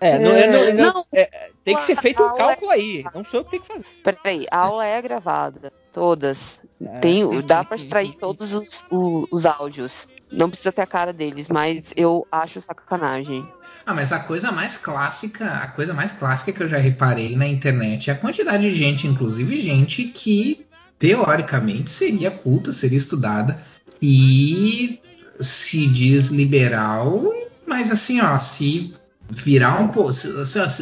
É, 0.01 0.19
não, 0.19 0.31
é, 0.33 0.47
não, 0.47 0.59
É, 0.59 0.73
não- 0.73 0.93
não. 0.93 1.07
é, 1.13 1.51
tem 1.65 1.77
que 1.77 1.85
ser 1.85 1.97
feito 1.97 2.23
um 2.23 2.27
Não, 2.27 2.37
cálculo 2.37 2.71
aí. 2.71 3.05
Não 3.15 3.25
sou 3.25 3.41
eu 3.41 3.45
que 3.45 3.51
tenho 3.53 3.63
que 3.63 3.69
fazer. 3.69 3.87
Peraí, 4.05 4.47
a 4.51 4.59
aula 4.59 4.85
é 4.85 5.01
gravada. 5.01 5.73
Todas. 5.97 6.37
É. 6.79 6.99
Tem, 7.01 7.25
dá 7.41 7.65
pra 7.65 7.79
extrair 7.79 8.15
todos 8.21 8.53
os, 8.53 8.85
o- 8.91 9.27
os 9.31 9.47
áudios. 9.47 9.93
Não 10.31 10.51
precisa 10.51 10.71
ter 10.71 10.83
a 10.83 10.87
cara 10.87 11.11
deles, 11.11 11.49
mas 11.49 11.87
eu 11.97 12.29
acho 12.31 12.61
sacanagem. 12.61 13.43
Ah, 13.87 13.95
mas 13.95 14.13
a 14.13 14.19
coisa 14.21 14.53
mais 14.53 14.77
clássica, 14.77 15.47
a 15.49 15.69
coisa 15.69 15.95
mais 15.95 16.13
clássica 16.13 16.53
que 16.53 16.63
eu 16.63 16.69
já 16.69 16.77
reparei 16.77 17.35
na 17.35 17.47
internet 17.49 18.11
é 18.11 18.13
a 18.13 18.17
quantidade 18.19 18.69
de 18.71 18.77
gente, 18.77 19.07
inclusive 19.07 19.59
gente 19.59 20.05
que 20.05 20.67
teoricamente 20.99 21.91
seria 21.91 22.31
culta, 22.31 22.75
seria 22.75 22.99
estudada 22.99 23.59
e 24.03 25.01
se 25.41 25.87
diz 25.87 26.29
liberal, 26.29 27.25
mas 27.67 27.91
assim, 27.91 28.21
ó, 28.21 28.39
se 28.39 28.95
virar 29.29 29.81
um 29.81 29.89
pouco, 29.89 30.13
se, 30.13 30.29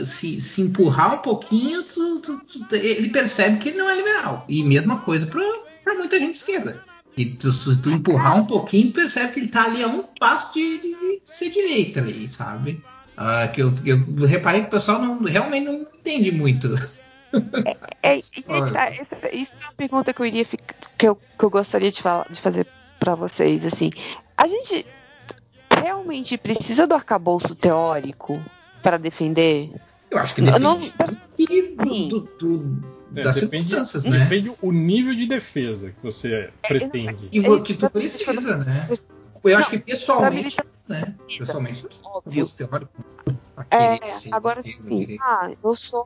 se, 0.07 0.41
se- 0.41 0.61
empurrar 0.63 1.15
um 1.15 1.19
pouquinho, 1.19 1.83
tu- 1.83 2.21
tu- 2.21 2.39
tu- 2.69 2.77
ele 2.77 3.09
percebe 3.09 3.59
que 3.59 3.71
ele 3.71 3.79
não 3.79 3.89
é 3.89 3.95
liberal. 3.97 4.45
E 4.49 4.63
mesma 4.63 4.99
coisa 4.99 5.27
para 5.27 5.95
muita 5.95 6.19
gente 6.19 6.37
esquerda. 6.37 6.83
E 7.17 7.37
se 7.41 7.81
tu 7.83 7.91
empurrar 7.91 8.37
um 8.37 8.47
pouquinho, 8.47 8.93
percebe 8.93 9.33
que 9.33 9.41
ele 9.41 9.49
tá 9.49 9.65
ali 9.65 9.83
a 9.83 9.87
um 9.89 10.03
passo 10.19 10.55
de, 10.55 10.79
de- 10.79 10.95
de 10.95 11.23
ser 11.27 11.51
direita 11.51 12.01
ali, 12.01 12.29
sabe? 12.29 12.83
Ah, 13.17 13.47
que 13.47 13.63
eu, 13.63 13.73
eu 13.87 14.27
reparei 14.27 14.63
que 14.63 14.67
o 14.67 14.71
pessoal 14.71 15.01
não, 15.01 15.19
realmente 15.23 15.65
não 15.67 15.75
entende 15.83 16.33
muito. 16.33 16.69
É, 18.03 18.21
tá, 18.73 18.87
essa- 18.91 19.35
isso 19.35 19.57
é 19.61 19.65
uma 19.67 19.73
pergunta 19.77 20.13
que 20.13 20.21
eu 20.21 20.27
iria 20.27 20.45
ficar, 20.45 20.75
que 20.99 21.09
eu, 21.09 21.15
que 21.17 21.45
eu 21.45 21.51
gostaria 21.51 21.91
de, 21.93 22.03
falar, 22.03 22.27
de 22.31 22.41
fazer 22.41 22.67
pra 22.99 23.15
vocês, 23.15 23.65
assim. 23.65 23.91
A 24.37 24.47
gente 24.47 24.85
realmente 25.85 26.39
precisa 26.39 26.87
do 26.87 26.95
arcabouço 26.95 27.55
teórico 27.55 28.43
para 28.83 28.97
defender? 28.97 29.71
Eu 30.11 30.19
acho 30.19 30.35
que 30.35 30.41
depende 30.41 30.65
não- 30.65 32.09
do, 32.09 32.21
do- 32.39 32.95
É, 33.17 33.23
das 33.23 33.37
depende, 33.37 33.65
circunstâncias, 33.67 34.05
né? 34.05 34.19
depende 34.25 34.53
o 34.61 34.73
nível 34.73 35.15
de 35.15 35.27
defesa 35.27 35.91
que 35.91 36.03
você 36.03 36.51
pretende. 36.67 37.29
Que, 37.29 37.41
vo- 37.41 37.63
que 37.63 37.75
tu 37.75 37.89
precisa, 37.91 38.57
né? 38.59 38.89
Eu 39.45 39.59
acho 39.59 39.71
que 39.71 39.79
pessoalmente, 39.79 40.57
né? 40.89 41.15
Pessoalmente, 41.39 41.87
arcabouço 42.15 42.57
teórico. 42.57 42.93
É, 43.71 43.99
agora 44.33 44.63
sim. 44.63 45.19
Ah, 45.21 45.51
eu 45.63 45.77
sou. 45.77 46.05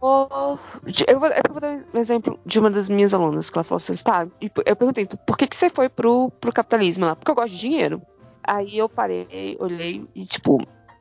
Eu 1.06 1.20
vou, 1.20 1.28
eu 1.28 1.42
vou 1.50 1.60
dar 1.60 1.84
um 1.94 1.98
exemplo 1.98 2.38
de 2.44 2.58
uma 2.58 2.70
das 2.70 2.88
minhas 2.88 3.12
alunas, 3.14 3.48
que 3.50 3.56
ela 3.58 3.64
falou 3.64 3.76
assim: 3.78 3.94
tá, 3.96 4.26
e 4.40 4.50
eu 4.66 4.76
perguntei, 4.76 5.06
"Tu- 5.06 5.16
por 5.18 5.36
que, 5.36 5.46
que 5.46 5.56
você 5.56 5.70
foi 5.70 5.88
pro, 5.88 6.30
pro 6.40 6.52
capitalismo 6.52 7.04
lá? 7.06 7.14
Porque 7.16 7.30
eu 7.30 7.34
gosto 7.34 7.52
de 7.52 7.58
dinheiro. 7.60 8.02
Aí 8.48 8.78
eu 8.78 8.88
parei, 8.88 9.58
olhei 9.60 10.06
e, 10.14 10.24
tipo, 10.24 10.58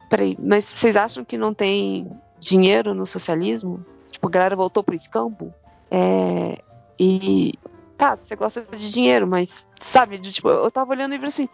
peraí, 0.10 0.36
mas 0.38 0.66
vocês 0.66 0.98
acham 0.98 1.24
que 1.24 1.38
não 1.38 1.54
tem 1.54 2.12
dinheiro 2.42 2.94
no 2.94 3.08
socialismo? 3.08 3.86
Tipo, 4.12 4.28
a 4.28 4.30
galera 4.30 4.56
voltou 4.58 4.84
pro 4.84 4.94
escampo? 4.94 5.54
É. 5.90 6.62
E. 7.00 7.54
Tá, 7.98 8.18
você 8.18 8.36
gosta 8.36 8.64
de 8.64 8.92
dinheiro, 8.92 9.26
mas. 9.26 9.66
Sabe, 9.82 10.18
de, 10.18 10.34
tipo, 10.34 10.50
eu 10.50 10.70
tava 10.70 10.92
olhando 10.92 11.14
e 11.14 11.18
falei 11.18 11.30
assim: 11.30 11.50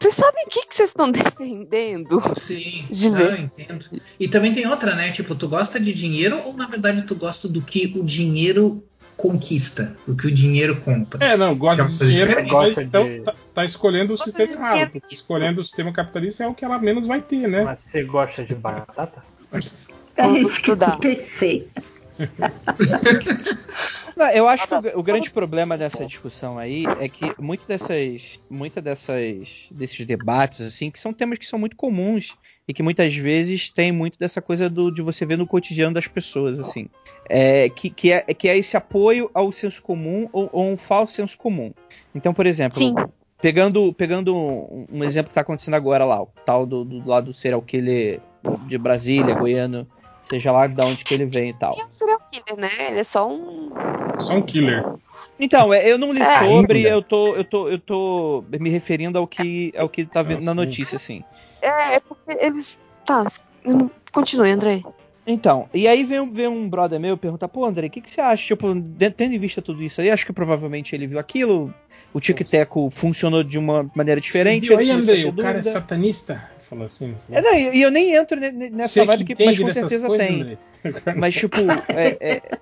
vocês 0.00 0.14
sabem 0.14 0.46
o 0.46 0.48
que, 0.48 0.66
que 0.66 0.74
vocês 0.74 0.88
estão 0.88 1.10
defendendo? 1.12 2.22
Sim, 2.34 2.86
de 2.90 3.10
não, 3.10 3.20
eu 3.20 3.36
entendo. 3.36 4.00
E 4.18 4.28
também 4.28 4.54
tem 4.54 4.66
outra, 4.66 4.94
né? 4.94 5.12
Tipo, 5.12 5.34
tu 5.34 5.46
gosta 5.46 5.78
de 5.78 5.92
dinheiro 5.92 6.40
ou 6.46 6.54
na 6.54 6.66
verdade 6.66 7.02
tu 7.02 7.14
gosta 7.14 7.46
do 7.46 7.60
que 7.60 7.92
o 7.98 8.02
dinheiro 8.02 8.82
conquista, 9.18 9.96
do 10.06 10.14
que 10.14 10.28
o 10.28 10.30
dinheiro 10.30 10.80
compra? 10.80 11.22
É, 11.22 11.36
não, 11.36 11.54
gosta 11.54 11.84
de 11.84 11.98
dinheiro, 11.98 12.46
mas 12.46 12.78
então 12.78 13.22
tá, 13.24 13.34
tá 13.52 13.64
escolhendo 13.64 14.14
o 14.14 14.16
sistema 14.16 14.52
errado. 14.52 14.92
Porque 14.92 15.12
escolhendo 15.12 15.60
o 15.60 15.64
sistema 15.64 15.92
capitalista 15.92 16.44
é 16.44 16.46
o 16.46 16.54
que 16.54 16.64
ela 16.64 16.78
menos 16.78 17.04
vai 17.04 17.20
ter, 17.20 17.48
né? 17.48 17.64
Mas 17.64 17.80
você 17.80 18.04
gosta 18.04 18.44
de 18.44 18.54
batata? 18.54 19.22
É 20.16 20.28
isso 20.30 20.62
que 20.62 20.70
eu 20.70 20.76
pensei. 21.00 21.68
Não, 24.16 24.28
eu 24.30 24.48
acho 24.48 24.66
que 24.66 24.74
o, 24.74 24.98
o 24.98 25.02
grande 25.02 25.30
problema 25.30 25.78
dessa 25.78 26.04
discussão 26.04 26.58
aí 26.58 26.84
é 27.00 27.08
que 27.08 27.32
muitas 27.38 27.66
dessas, 27.66 28.40
muita 28.50 28.82
dessas, 28.82 29.66
desses 29.70 30.04
debates 30.04 30.60
assim, 30.60 30.90
que 30.90 30.98
são 30.98 31.12
temas 31.12 31.38
que 31.38 31.46
são 31.46 31.58
muito 31.58 31.76
comuns 31.76 32.36
e 32.66 32.74
que 32.74 32.82
muitas 32.82 33.14
vezes 33.14 33.70
tem 33.70 33.92
muito 33.92 34.18
dessa 34.18 34.42
coisa 34.42 34.68
do, 34.68 34.90
de 34.90 35.00
você 35.00 35.24
ver 35.24 35.38
no 35.38 35.46
cotidiano 35.46 35.94
das 35.94 36.06
pessoas 36.06 36.58
assim, 36.58 36.88
é, 37.28 37.68
que, 37.68 37.88
que, 37.88 38.12
é, 38.12 38.20
que 38.22 38.48
é 38.48 38.58
esse 38.58 38.76
apoio 38.76 39.30
ao 39.32 39.52
senso 39.52 39.80
comum 39.80 40.28
ou, 40.32 40.50
ou 40.52 40.70
um 40.70 40.76
falso 40.76 41.14
senso 41.14 41.38
comum. 41.38 41.72
Então, 42.14 42.34
por 42.34 42.46
exemplo, 42.46 42.78
Sim. 42.78 42.94
pegando, 43.40 43.92
pegando 43.92 44.36
um, 44.36 44.86
um 44.92 45.04
exemplo 45.04 45.28
que 45.28 45.32
está 45.32 45.42
acontecendo 45.42 45.74
agora 45.74 46.04
lá, 46.04 46.22
o 46.22 46.28
tal 46.44 46.66
do, 46.66 46.84
do 46.84 47.08
lado 47.08 47.26
do 47.26 47.34
serial 47.34 47.62
killer 47.62 48.20
de 48.66 48.76
Brasília, 48.78 49.34
goiano, 49.34 49.86
seja 50.28 50.52
lá 50.52 50.66
de 50.66 50.80
onde 50.80 51.04
que 51.04 51.14
ele 51.14 51.26
vem 51.26 51.50
e 51.50 51.54
tal. 51.54 51.74
Ele 51.74 51.82
é 51.82 51.86
um 51.86 51.90
serial 51.90 52.20
killer, 52.30 52.60
né? 52.60 52.90
Ele 52.90 53.00
é 53.00 53.04
só 53.04 53.28
um. 53.28 53.70
Só 54.18 54.34
um 54.34 54.42
killer. 54.42 54.84
Então, 55.38 55.72
é, 55.72 55.90
eu 55.90 55.98
não 55.98 56.12
li 56.12 56.20
É, 56.20 56.38
sobre, 56.38 56.78
ainda. 56.78 56.88
eu 56.90 57.02
tô, 57.02 57.34
eu 57.34 57.44
tô, 57.44 57.68
eu 57.68 57.78
tô 57.78 58.44
me 58.58 58.70
referindo 58.70 59.18
ao 59.18 59.26
que, 59.26 59.72
ao 59.76 59.88
que 59.88 60.04
tá 60.04 60.22
vendo 60.22 60.44
na 60.44 60.54
notícia, 60.54 60.96
assim. 60.96 61.22
É, 61.62 61.96
é 61.96 62.00
porque 62.00 62.32
eles. 62.40 62.76
Tá, 63.06 63.26
continue, 64.12 64.50
André. 64.50 64.82
Então, 65.26 65.68
e 65.74 65.86
aí 65.86 66.04
vem, 66.04 66.30
vem 66.32 66.48
um 66.48 66.68
brother 66.68 66.98
meu 66.98 67.16
perguntar, 67.16 67.48
pô, 67.48 67.64
André, 67.66 67.86
o 67.86 67.90
que, 67.90 68.00
que 68.00 68.10
você 68.10 68.20
acha? 68.20 68.46
Tipo, 68.46 68.68
tendo 69.14 69.34
em 69.34 69.38
vista 69.38 69.60
tudo 69.60 69.82
isso 69.82 70.00
aí, 70.00 70.10
acho 70.10 70.24
que 70.24 70.32
provavelmente 70.32 70.94
ele 70.94 71.06
viu 71.06 71.18
aquilo, 71.18 71.72
o 72.14 72.20
Tic 72.20 72.38
Teco 72.48 72.90
funcionou 72.90 73.44
de 73.44 73.58
uma 73.58 73.90
maneira 73.94 74.20
diferente. 74.20 74.62
Você 74.66 74.68
viu 74.68 74.78
aí, 74.78 74.90
Andrei? 74.90 75.26
O 75.26 75.36
cara 75.36 75.58
é 75.58 75.62
satanista? 75.62 76.42
Falou 76.68 76.84
assim. 76.84 77.14
É, 77.30 77.40
não, 77.40 77.54
e 77.54 77.80
eu 77.80 77.90
nem 77.90 78.14
entro 78.14 78.38
ne- 78.38 78.50
ne- 78.52 78.70
nessa 78.70 78.92
Você 78.92 79.00
que 79.00 79.06
vibe 79.06 79.24
que, 79.24 79.44
mas 79.44 79.58
com 79.58 79.72
certeza 79.72 80.06
coisas, 80.06 80.26
tem. 80.26 80.58
Mas, 81.16 81.34
tipo, 81.34 81.60
é, 81.88 82.16
é- 82.20 82.58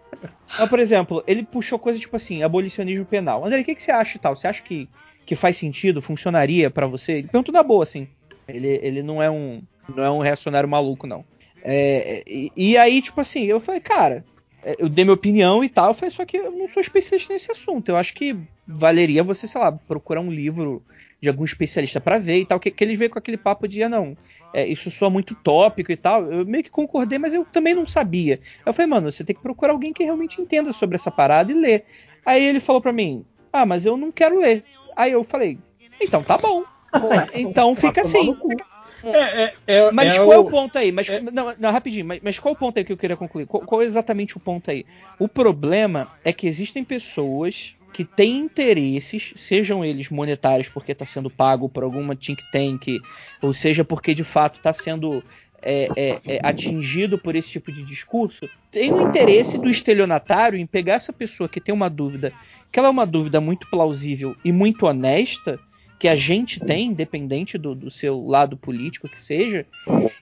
Não, 0.58 0.69
por 0.69 0.78
exemplo, 0.78 1.24
ele 1.26 1.42
puxou 1.42 1.78
coisa 1.78 1.99
tipo 1.99 2.15
assim, 2.17 2.42
abolicionismo 2.42 3.05
penal. 3.05 3.44
André, 3.44 3.60
o 3.60 3.65
que, 3.65 3.74
que 3.74 3.83
você 3.83 3.90
acha 3.90 4.17
e 4.17 4.21
tal? 4.21 4.37
Você 4.37 4.47
acha 4.47 4.62
que, 4.62 4.89
que 5.26 5.35
faz 5.35 5.56
sentido, 5.56 6.01
funcionaria 6.01 6.71
pra 6.71 6.87
você? 6.87 7.15
Ele 7.15 7.28
perguntou 7.28 7.53
na 7.53 7.62
boa, 7.62 7.83
assim. 7.83 8.06
Ele, 8.49 8.78
ele 8.83 9.03
não 9.03 9.22
é 9.22 9.31
um 9.31 9.60
não 9.94 10.03
é 10.05 10.10
um 10.10 10.21
reacionário 10.21 10.69
maluco, 10.69 11.06
não. 11.06 11.24
É, 11.62 12.22
e, 12.26 12.53
e 12.56 12.76
aí, 12.76 13.03
tipo 13.03 13.21
assim, 13.21 13.44
eu 13.44 13.58
falei, 13.60 13.81
cara, 13.81 14.24
é, 14.65 14.76
eu 14.78 14.89
dei 14.89 15.05
minha 15.05 15.15
opinião 15.15 15.62
e 15.65 15.69
tal, 15.69 15.89
eu 15.89 15.94
falei, 15.94 16.10
só 16.12 16.24
que 16.24 16.37
eu 16.37 16.51
não 16.53 16.69
sou 16.69 16.81
especialista 16.81 17.33
nesse 17.33 17.51
assunto. 17.51 17.89
Eu 17.89 17.97
acho 17.97 18.15
que 18.15 18.37
valeria 18.67 19.22
você, 19.24 19.47
sei 19.49 19.60
lá, 19.60 19.72
procurar 19.72 20.21
um 20.21 20.31
livro 20.31 20.83
de 21.20 21.28
algum 21.28 21.44
especialista 21.44 22.00
pra 22.00 22.18
ver 22.18 22.40
e 22.40 22.47
tal, 22.47 22.60
que, 22.60 22.70
que 22.70 22.84
ele 22.84 22.94
veio 22.97 23.10
com 23.10 23.18
aquele 23.18 23.36
papo 23.36 23.66
de, 23.66 23.82
ah, 23.82 23.88
não, 23.88 24.16
é, 24.52 24.66
isso 24.66 24.90
soa 24.90 25.08
muito 25.10 25.34
tópico 25.34 25.90
e 25.90 25.97
tal. 25.97 26.31
Eu 26.31 26.44
meio 26.44 26.62
que 26.62 26.70
concordei, 26.70 27.18
mas 27.18 27.32
eu 27.34 27.44
também 27.44 27.74
não 27.74 27.86
sabia. 27.86 28.38
Eu 28.65 28.72
falei, 28.72 28.88
mano, 28.88 29.10
você 29.10 29.24
tem 29.24 29.34
que 29.34 29.42
procurar 29.42 29.72
alguém 29.72 29.92
que 29.92 30.04
realmente 30.04 30.40
entenda 30.40 30.72
sobre 30.72 30.97
essa 30.97 31.10
parada 31.10 31.50
e 31.50 31.54
ler. 31.54 31.84
Aí 32.24 32.44
ele 32.44 32.60
falou 32.60 32.81
pra 32.82 32.92
mim, 32.92 33.24
ah, 33.52 33.65
mas 33.66 33.86
eu 33.86 33.97
não 33.97 34.12
quero 34.12 34.40
ler. 34.40 34.65
Aí 34.94 35.12
eu 35.12 35.24
falei, 35.24 35.58
então 36.00 36.22
tá 36.22 36.36
bom. 36.38 36.65
Então 37.34 37.74
fica 37.74 38.00
assim. 38.02 38.32
É, 39.02 39.42
é, 39.44 39.54
é, 39.66 39.92
Mas 39.92 40.15
é 40.15 40.18
qual 40.18 40.32
é 40.32 40.38
o- 40.38 40.42
o 40.42 40.50
ponto 40.50 40.78
aí? 40.78 40.90
Mas, 40.90 41.08
não, 41.32 41.54
não, 41.58 41.70
rapidinho, 41.70 42.06
mas, 42.06 42.20
mas 42.22 42.38
qual 42.38 42.54
o 42.54 42.56
ponto 42.56 42.78
aí 42.78 42.84
que 42.84 42.92
eu 42.92 42.97
queria 42.97 43.16
concluir? 43.16 43.47
Qual, 43.47 43.62
qual 43.65 43.82
é 43.82 43.84
exatamente 43.84 44.36
o 44.36 44.40
ponto 44.40 44.70
aí? 44.70 44.86
O 45.18 45.28
problema 45.28 46.08
é 46.24 46.32
que 46.32 46.47
existem 46.47 46.82
pessoas 46.84 47.74
que 47.96 48.04
têm 48.04 48.40
interesses, 48.40 49.32
sejam 49.36 49.82
eles 49.82 50.10
monetários 50.10 50.68
porque 50.68 50.92
está 50.92 51.06
sendo 51.06 51.30
pago 51.30 51.66
por 51.66 51.82
alguma 51.82 52.14
think 52.14 52.42
tank, 52.52 53.00
ou 53.40 53.54
seja 53.54 53.86
porque 53.86 54.12
de 54.12 54.22
fato 54.22 54.56
está 54.56 54.70
sendo 54.70 55.24
é, 55.62 55.88
é, 55.96 56.20
é, 56.26 56.40
atingido 56.42 57.16
por 57.16 57.34
esse 57.34 57.52
tipo 57.52 57.72
de 57.72 57.82
discurso, 57.82 58.46
tem 58.70 58.92
o 58.92 59.00
interesse 59.00 59.56
do 59.56 59.70
estelionatário 59.70 60.58
em 60.58 60.66
pegar 60.66 60.96
essa 60.96 61.10
pessoa 61.10 61.48
que 61.48 61.58
tem 61.58 61.74
uma 61.74 61.88
dúvida, 61.88 62.34
que 62.70 62.78
ela 62.78 62.88
é 62.88 62.90
uma 62.90 63.06
dúvida 63.06 63.40
muito 63.40 63.66
plausível 63.70 64.36
e 64.44 64.52
muito 64.52 64.84
honesta, 64.84 65.58
que 65.98 66.08
a 66.08 66.14
gente 66.16 66.60
tem, 66.60 66.88
independente 66.88 67.56
do, 67.56 67.74
do 67.74 67.90
seu 67.90 68.26
lado 68.26 68.56
político 68.56 69.08
que 69.08 69.18
seja, 69.18 69.64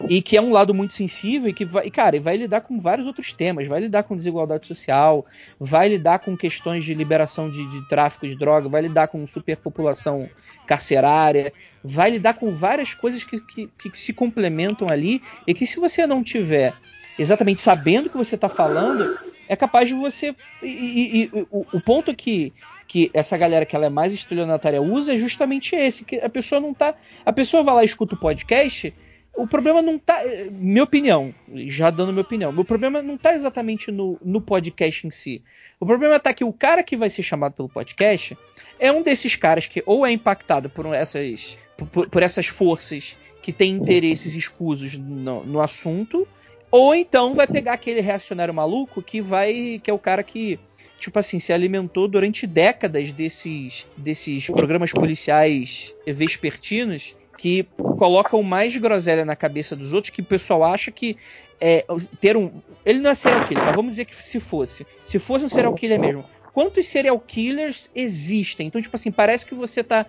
e 0.09 0.23
que 0.23 0.37
é 0.37 0.41
um 0.41 0.53
lado 0.53 0.73
muito 0.73 0.95
sensível 0.95 1.49
e 1.51 1.53
que 1.53 1.65
vai, 1.65 1.91
cara, 1.91 2.21
vai 2.21 2.37
lidar 2.37 2.61
com 2.61 2.79
vários 2.79 3.07
outros 3.07 3.33
temas, 3.33 3.67
vai 3.67 3.81
lidar 3.81 4.05
com 4.05 4.17
desigualdade 4.17 4.67
social, 4.69 5.27
vai 5.59 5.89
lidar 5.89 6.21
com 6.21 6.37
questões 6.37 6.85
de 6.85 6.95
liberação 6.95 7.51
de, 7.51 7.69
de 7.69 7.89
tráfico 7.89 8.27
de 8.29 8.37
droga, 8.37 8.69
vai 8.69 8.83
lidar 8.83 9.09
com 9.09 9.27
superpopulação 9.27 10.29
carcerária, 10.67 11.53
vai 11.83 12.11
lidar 12.11 12.35
com 12.35 12.51
várias 12.51 12.95
coisas 12.95 13.25
que, 13.25 13.41
que, 13.41 13.69
que 13.91 13.99
se 13.99 14.13
complementam 14.13 14.87
ali 14.91 15.23
e 15.47 15.55
que 15.55 15.67
se 15.67 15.79
você 15.81 16.07
não 16.07 16.23
tiver 16.23 16.75
exatamente 17.19 17.61
sabendo 17.61 18.07
o 18.07 18.11
que 18.11 18.17
você 18.17 18.35
está 18.35 18.49
falando, 18.49 19.17
é 19.49 19.55
capaz 19.57 19.89
de 19.89 19.95
você. 19.95 20.35
E, 20.63 20.67
e- 20.67 21.23
e 21.25 21.31
o, 21.51 21.67
o 21.73 21.81
ponto 21.81 22.15
que, 22.15 22.53
que 22.87 23.11
essa 23.15 23.37
galera 23.37 23.67
que 23.67 23.75
ela 23.75 23.87
é 23.87 23.91
mais 23.91 24.13
estelionatária 24.13 24.81
usa 24.81 25.15
é 25.15 25.19
justamente 25.19 25.75
esse: 25.75 26.05
que 26.05 26.17
a 26.17 26.29
pessoa 26.29 26.61
não 26.61 26.75
tá. 26.75 26.95
A 27.25 27.33
pessoa 27.33 27.63
vai 27.63 27.75
lá 27.75 27.83
e 27.83 27.87
escuta 27.87 28.15
o 28.15 28.19
podcast. 28.19 28.93
O 29.37 29.49
problema 29.49 29.83
não 29.83 29.99
tá. 29.99 30.25
eh, 30.25 30.49
Minha 30.51 30.85
opinião, 30.85 31.35
já 31.67 31.91
dando 31.91 32.13
minha 32.13 32.23
opinião, 32.23 32.53
meu 32.53 32.65
problema 32.65 33.03
não 33.03 33.19
tá 33.19 33.35
exatamente 33.35 33.91
no, 33.91 34.17
no 34.25 34.41
podcast 34.41 35.07
em 35.07 35.11
si. 35.11 35.43
O 35.81 35.87
problema 35.87 36.21
tá 36.21 36.33
que 36.33 36.45
o 36.45 36.53
cara 36.53 36.85
que 36.85 36.97
vai 36.97 37.11
ser 37.11 37.25
chamado 37.25 37.53
pelo 37.53 37.69
podcast 37.69 38.39
é 38.79 38.93
um 38.93 39.03
desses 39.03 39.35
caras 39.35 39.67
que 39.67 39.83
ou 39.87 40.07
é 40.07 40.13
impactado 40.13 40.71
por 40.71 40.87
essas, 40.95 41.59
por, 41.77 42.09
por 42.09 42.23
essas 42.23 42.47
forças 42.47 43.17
que 43.43 43.53
têm 43.53 43.73
interesses 43.73 44.35
escusos 44.35 44.97
no, 44.97 45.45
no 45.45 45.61
assunto, 45.61 46.27
ou 46.71 46.95
então 46.95 47.35
vai 47.35 47.47
pegar 47.47 47.75
aquele 47.75 48.01
reacionário 48.01 48.55
maluco 48.55 49.03
que 49.03 49.21
vai. 49.21 49.81
que 49.83 49.91
é 49.91 49.95
o 49.95 49.99
cara 49.99 50.23
que, 50.23 50.59
tipo 50.99 51.19
assim, 51.19 51.39
se 51.39 51.53
alimentou 51.53 52.09
durante 52.09 52.47
décadas 52.47 53.13
desses, 53.13 53.87
desses 53.97 54.47
programas 54.47 54.93
policiais 54.93 55.95
vespertinos 56.07 57.15
que 57.37 57.67
colocam 57.99 58.43
mais 58.43 58.77
groselha 58.77 59.25
na 59.25 59.37
cabeça 59.37 59.75
dos 59.75 59.93
outros 59.93 60.11
que 60.11 60.21
o 60.21 60.25
pessoal 60.25 60.65
acha 60.65 60.91
que 60.91 61.17
é, 61.61 61.85
ter 62.21 62.37
um. 62.37 62.51
Ele 62.85 63.01
não 63.01 63.11
é 63.11 63.15
serial 63.15 63.47
killer, 63.47 63.65
mas 63.65 63.77
vamos 63.77 63.93
dizer 63.93 64.05
que 64.05 64.15
se 64.15 64.41
fosse. 64.41 64.87
Se 65.05 65.19
fosse 65.19 65.45
um 65.45 65.49
serial 65.49 65.75
killer 65.75 66.01
mesmo. 66.01 66.25
Quantos 66.53 66.87
serial 66.87 67.19
killers 67.19 67.91
existem? 67.95 68.69
Então, 68.69 68.81
tipo 68.81 68.95
assim, 68.95 69.11
parece 69.11 69.45
que 69.45 69.55
você 69.55 69.83
tá 69.83 70.07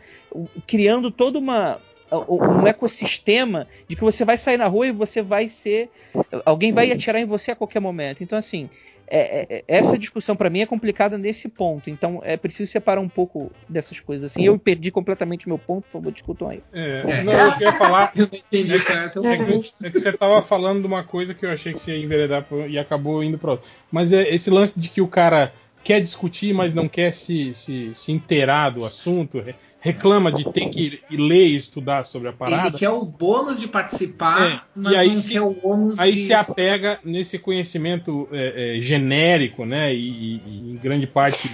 criando 0.68 1.10
toda 1.10 1.40
uma 1.40 1.82
um 2.30 2.68
ecossistema 2.68 3.68
de 3.88 3.96
que 3.96 4.04
você 4.04 4.24
vai 4.26 4.38
sair 4.38 4.58
na 4.58 4.68
rua 4.68 4.88
e 4.88 4.92
você 4.92 5.22
vai 5.22 5.50
ser 5.50 5.90
alguém 6.46 6.72
vai 6.72 6.92
atirar 6.92 7.20
em 7.22 7.26
você 7.26 7.52
a 7.52 7.56
qualquer 7.56 7.80
momento 7.80 8.24
então 8.24 8.38
assim 8.38 8.70
é- 9.08 9.46
é- 9.58 9.64
essa 9.68 9.98
discussão 10.00 10.36
para 10.36 10.50
mim 10.50 10.62
é 10.62 10.66
complicada 10.66 11.18
nesse 11.18 11.48
ponto 11.48 11.90
então 11.90 12.22
é 12.24 12.36
preciso 12.38 12.72
separar 12.72 13.00
um 13.02 13.10
pouco 13.10 13.52
dessas 13.70 14.00
coisas 14.00 14.32
assim 14.32 14.44
eu 14.46 14.58
perdi 14.58 14.90
completamente 14.90 15.48
meu 15.48 15.60
ponto 15.60 15.84
por 15.86 15.92
favor 15.92 16.12
discutam 16.12 16.50
aí 16.50 16.62
É, 16.74 17.24
não, 17.24 17.34
eu 17.34 17.52
queria 17.54 17.74
falar. 17.74 18.12
Eu 18.16 18.28
não 18.32 18.40
entendi 18.40 18.80
certo. 18.80 19.26
É 19.26 19.38
que, 19.38 19.44
é 19.86 19.90
que 19.90 20.00
você 20.00 20.10
estava 20.10 20.42
falando 20.42 20.82
de 20.82 20.88
uma 20.88 21.04
coisa 21.04 21.34
que 21.34 21.46
eu 21.46 21.52
achei 21.52 21.74
que 21.74 21.80
você 21.80 21.92
ia 21.92 22.04
enveredar 22.04 22.46
e 22.68 22.78
acabou 22.80 23.24
indo 23.24 23.38
para 23.38 23.52
outra. 23.52 23.68
Mas 23.92 24.12
é 24.14 24.34
esse 24.34 24.50
lance 24.50 24.80
de 24.80 24.90
que 24.90 25.02
o 25.02 25.08
cara 25.08 25.54
quer 25.86 26.02
discutir, 26.02 26.52
mas 26.52 26.74
não 26.74 26.88
quer 26.90 27.14
se, 27.14 27.54
se, 27.54 27.92
se 27.94 28.12
inteirar 28.12 28.72
do 28.72 28.84
assunto, 28.84 29.40
re- 29.40 29.54
reclama 29.80 30.32
de 30.32 30.44
ter 30.52 30.68
que 30.70 31.00
ler 31.12 31.46
e 31.48 31.56
estudar 31.56 32.04
sobre 32.04 32.28
a 32.28 32.34
parada. 32.34 32.70
Ele 32.70 32.78
quer 32.80 32.90
o 32.90 33.06
bônus 33.06 33.60
de 33.60 33.68
participar, 33.68 34.52
É, 34.52 34.62
mas 34.76 34.94
e 34.94 34.96
aí 34.96 35.10
não 35.10 35.18
se- 35.18 35.32
quer 35.34 35.42
o 35.42 35.56
ônus 35.64 36.00
Aí 36.00 36.14
de... 36.16 36.22
se 36.24 36.34
apega 36.34 37.00
nesse 37.06 37.38
conhecimento 37.38 38.28
é, 38.32 38.78
é, 38.78 38.82
genérico, 38.82 39.64
né? 39.64 39.94
E, 39.94 40.00
e- 40.00 40.42
e 40.46 40.72
em 40.72 40.76
grande 40.76 41.06
parte 41.06 41.50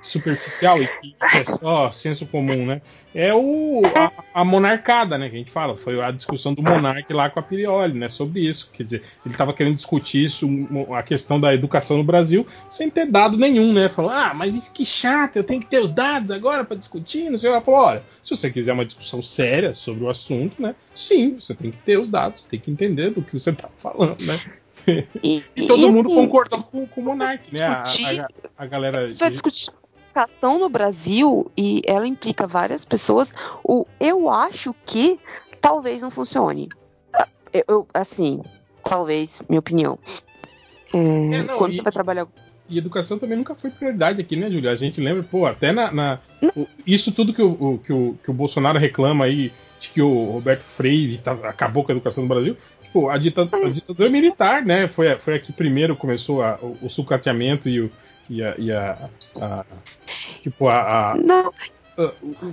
superficial 0.00 0.82
e 0.82 0.86
que 0.86 1.14
é 1.34 1.44
só 1.44 1.90
senso 1.90 2.26
comum, 2.26 2.64
né? 2.66 2.80
É 3.14 3.34
o 3.34 3.82
a, 3.96 4.12
a 4.40 4.44
monarcada, 4.44 5.16
né? 5.18 5.28
Que 5.28 5.34
a 5.36 5.38
gente 5.38 5.50
fala. 5.50 5.76
Foi 5.76 6.00
a 6.00 6.10
discussão 6.10 6.54
do 6.54 6.62
monarca 6.62 7.14
lá 7.14 7.28
com 7.30 7.40
a 7.40 7.42
Pirioli, 7.42 7.98
né? 7.98 8.08
Sobre 8.08 8.40
isso. 8.40 8.70
Quer 8.72 8.84
dizer, 8.84 9.02
ele 9.24 9.34
estava 9.34 9.52
querendo 9.52 9.76
discutir 9.76 10.24
isso, 10.24 10.46
a 10.94 11.02
questão 11.02 11.40
da 11.40 11.52
educação 11.54 11.96
no 11.96 12.04
Brasil, 12.04 12.46
sem 12.68 12.88
ter 12.90 13.06
dado 13.06 13.36
nenhum, 13.36 13.72
né? 13.72 13.88
Falou, 13.88 14.10
ah, 14.10 14.32
mas 14.34 14.54
isso 14.54 14.72
que 14.72 14.84
chato, 14.84 15.36
eu 15.36 15.44
tenho 15.44 15.60
que 15.60 15.66
ter 15.66 15.80
os 15.80 15.92
dados 15.92 16.30
agora 16.30 16.64
para 16.64 16.76
discutir. 16.76 17.30
Não 17.30 17.38
sei. 17.38 17.50
Ela 17.50 17.60
falou, 17.60 17.80
olha, 17.80 18.02
se 18.22 18.36
você 18.36 18.50
quiser 18.50 18.72
uma 18.72 18.84
discussão 18.84 19.22
séria 19.22 19.74
sobre 19.74 20.04
o 20.04 20.10
assunto, 20.10 20.60
né? 20.62 20.74
Sim, 20.94 21.36
você 21.40 21.54
tem 21.54 21.70
que 21.70 21.78
ter 21.78 21.98
os 21.98 22.08
dados, 22.08 22.44
tem 22.44 22.60
que 22.60 22.70
entender 22.70 23.10
do 23.10 23.22
que 23.22 23.32
você 23.38 23.50
está 23.50 23.68
falando, 23.76 24.24
né? 24.24 24.40
E, 25.22 25.42
todo 25.66 25.86
e 25.86 25.92
mundo 25.92 26.08
concordou 26.08 26.62
com, 26.62 26.86
com 26.86 27.00
o 27.02 27.04
Monark, 27.04 27.52
né? 27.52 27.60
A, 27.62 27.82
a- 27.82 28.28
a 28.56 28.66
galera. 28.66 29.12
Vai 29.14 29.30
discutir 29.30 29.70
educação 30.12 30.58
no 30.58 30.68
Brasil 30.68 31.50
e 31.56 31.82
ela 31.86 32.06
implica 32.06 32.46
várias 32.46 32.84
pessoas. 32.84 33.32
O 33.62 33.86
eu 34.00 34.28
acho 34.30 34.74
que 34.86 35.18
talvez 35.60 36.00
não 36.02 36.10
funcione. 36.10 36.68
Ah, 37.12 37.28
Eu, 37.52 37.64
eu- 37.68 37.88
assim, 37.94 38.40
talvez, 38.84 39.30
minha 39.48 39.60
opinião. 39.60 39.98
É, 40.92 41.42
não, 41.42 41.58
quando 41.58 41.72
e- 41.72 41.76
você 41.76 41.82
vai 41.82 41.92
trabalhar 41.92 42.26
E 42.70 42.76
educação 42.78 43.18
também 43.18 43.36
nunca 43.38 43.54
foi 43.54 43.70
prioridade 43.70 44.20
aqui, 44.20 44.36
né, 44.36 44.50
Julia? 44.50 44.70
A 44.72 44.76
gente 44.76 45.00
lembra, 45.00 45.22
pô, 45.22 45.46
até 45.46 45.72
na. 45.72 45.90
na- 45.90 46.18
o- 46.56 46.66
isso 46.86 47.12
tudo 47.12 47.32
que 47.32 47.42
o, 47.42 47.50
o- 47.52 47.78
que, 47.78 47.92
o, 47.92 48.18
que 48.22 48.30
o 48.30 48.34
Bolsonaro 48.34 48.78
reclama 48.78 49.24
aí, 49.24 49.52
de 49.80 49.88
que 49.90 50.02
o 50.02 50.24
Roberto 50.32 50.64
Freire 50.64 51.18
tá- 51.18 51.32
acabou 51.44 51.84
com 51.84 51.92
a 51.92 51.94
educação 51.94 52.22
no 52.24 52.28
Brasil. 52.28 52.56
Tipo, 52.82 53.08
a, 53.10 53.16
dita- 53.18 53.48
a 53.52 53.68
ditadura 53.70 54.08
militar, 54.10 54.64
né? 54.64 54.88
Foi, 54.88 55.08
foi 55.18 55.34
aqui 55.34 55.52
primeiro 55.52 55.94
começou 55.96 56.42
a- 56.42 56.58
o, 56.60 56.76
o 56.82 56.88
sucateamento 56.90 57.68
e, 57.68 57.80
o, 57.82 57.90
e 58.28 58.42
a. 58.42 58.54
e 58.58 58.72
a- 58.72 59.10
a- 59.40 59.64
tipo, 60.42 60.68
a. 60.68 61.12
a- 61.12 61.14
Não. 61.16 61.52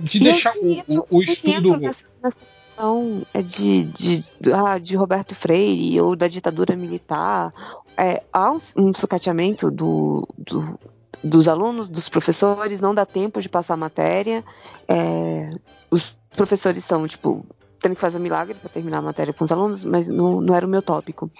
de 0.02 0.20
deixar 0.20 0.54
o, 0.56 0.82
o, 0.88 1.06
o 1.18 1.22
estudo. 1.22 1.78
questão 1.80 3.26
é 3.32 3.42
de, 3.42 3.84
de, 3.84 4.24
ah, 4.52 4.78
de 4.78 4.96
Roberto 4.96 5.34
Freire 5.34 6.00
ou 6.00 6.16
da 6.16 6.28
ditadura 6.28 6.74
militar, 6.76 7.52
é, 7.96 8.22
há 8.32 8.52
um, 8.52 8.60
um 8.76 8.92
sucateamento 8.94 9.70
do, 9.70 10.26
do- 10.36 10.78
dos 11.24 11.48
alunos, 11.48 11.88
dos 11.88 12.08
professores, 12.08 12.80
não 12.80 12.94
dá 12.94 13.06
tempo 13.06 13.40
de 13.40 13.48
passar 13.48 13.74
a 13.74 13.78
matéria. 13.78 14.44
é, 14.88 15.50
os 15.90 16.14
professores 16.36 16.78
estão, 16.82 17.06
tipo, 17.08 17.44
tendo 17.80 17.94
que 17.94 18.00
fazer 18.00 18.18
um 18.18 18.20
milagre 18.20 18.54
para 18.54 18.70
terminar 18.70 18.98
a 18.98 19.02
matéria 19.02 19.32
com 19.32 19.44
os 19.44 19.52
alunos, 19.52 19.84
mas 19.84 20.08
não, 20.08 20.40
não 20.40 20.54
era 20.54 20.66
o 20.66 20.68
meu 20.68 20.82
tópico. 20.82 21.30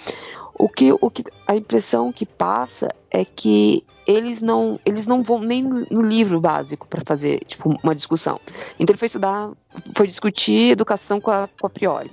O 0.59 0.69
que, 0.69 0.91
o 0.93 1.11
que 1.11 1.25
a 1.47 1.55
impressão 1.55 2.11
que 2.13 2.25
passa 2.25 2.89
é 3.11 3.25
que 3.25 3.85
eles 4.07 4.41
não 4.41 4.81
eles 4.87 5.07
não 5.07 5.23
vão 5.23 5.41
nem 5.41 5.63
no 5.63 6.01
livro 6.01 6.41
básico 6.41 6.87
para 6.87 7.03
fazer 7.05 7.41
tipo 7.45 7.79
uma 7.83 7.95
discussão. 7.95 8.41
Então 8.79 8.93
ele 8.93 8.99
foi 8.99 9.07
estudar, 9.07 9.51
foi 9.95 10.07
discutir 10.07 10.71
educação 10.71 11.21
com 11.21 11.31
a, 11.31 11.49
com 11.61 11.67
a 11.67 11.71
Priori. 11.71 12.11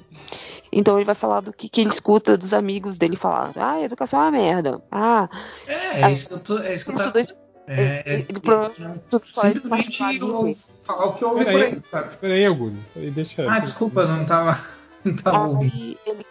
Então 0.72 0.98
ele 0.98 1.06
vai 1.06 1.16
falar 1.16 1.42
do 1.42 1.54
que, 1.54 1.70
que 1.70 1.82
ele 1.82 1.92
escuta 1.92 2.36
dos 2.36 2.54
amigos 2.54 2.98
dele 2.98 3.16
falar. 3.16 3.54
Ah, 3.56 3.80
educação 3.82 4.20
é 4.20 4.24
uma 4.24 4.32
merda. 4.32 4.82
Ah, 4.92 5.30
É, 5.68 6.02
é 6.02 6.12
isso 6.12 6.28
que 6.28 6.34
eu 6.34 6.40
tô. 6.40 6.58
É 6.58 6.74
isso 6.74 6.86
que 6.86 6.92
eu 6.92 6.96
tava. 6.96 7.43
É, 7.68 8.04
é, 8.06 8.26
ele 8.28 8.40
provavelmente 8.42 9.04
simplesmente 9.24 10.20
eu 10.20 10.56
falar 10.84 11.06
o 11.06 11.14
que 11.14 11.24
eu 11.24 11.30
ouvi 11.30 11.46
por 11.46 11.56
aí, 11.56 11.82
sabe? 11.90 12.18
Peraí, 12.18 12.46
Augusto. 12.46 12.78
Peraí, 12.94 13.12
deixa. 13.12 13.52
Ah, 13.52 13.60
desculpa, 13.60 14.06
não 14.06 14.26
tava. 14.26 14.58
Não 15.04 15.18
tava 15.18 15.48
ouvindo. 15.48 16.00
Ele 16.06 16.26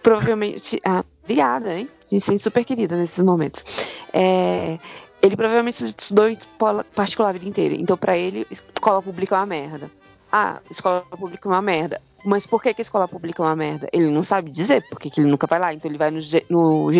provavelmente. 0.00 0.80
Ah, 0.84 1.04
obrigada, 1.24 1.76
hein? 1.76 1.88
A 2.06 2.08
gente 2.08 2.20
se 2.20 2.26
sente 2.26 2.42
super 2.44 2.64
querida 2.64 2.96
nesses 2.96 3.18
momentos. 3.24 3.64
É, 4.12 4.78
ele 5.20 5.36
provavelmente 5.36 5.84
estudou 5.84 6.28
em 6.28 6.34
escola 6.34 6.84
particular 6.94 7.30
a 7.30 7.32
vida 7.32 7.48
inteira. 7.48 7.74
Então, 7.74 7.96
pra 7.96 8.16
ele, 8.16 8.46
escola 8.50 9.02
pública 9.02 9.34
é 9.34 9.38
uma 9.38 9.46
merda. 9.46 9.90
Ah, 10.32 10.60
escola 10.70 11.02
pública 11.02 11.46
é 11.46 11.52
uma 11.52 11.60
merda. 11.60 12.00
Mas 12.24 12.46
por 12.46 12.62
que, 12.62 12.72
que 12.72 12.80
a 12.80 12.82
escola 12.84 13.06
pública 13.06 13.42
é 13.42 13.46
uma 13.46 13.56
merda? 13.56 13.88
Ele 13.92 14.10
não 14.10 14.22
sabe 14.22 14.50
dizer, 14.50 14.86
porque 14.88 15.10
que 15.10 15.20
ele 15.20 15.28
nunca 15.28 15.46
vai 15.46 15.58
lá. 15.58 15.74
Então 15.74 15.90
ele 15.90 15.98
vai 15.98 16.10
no, 16.10 16.20
no 16.48 16.90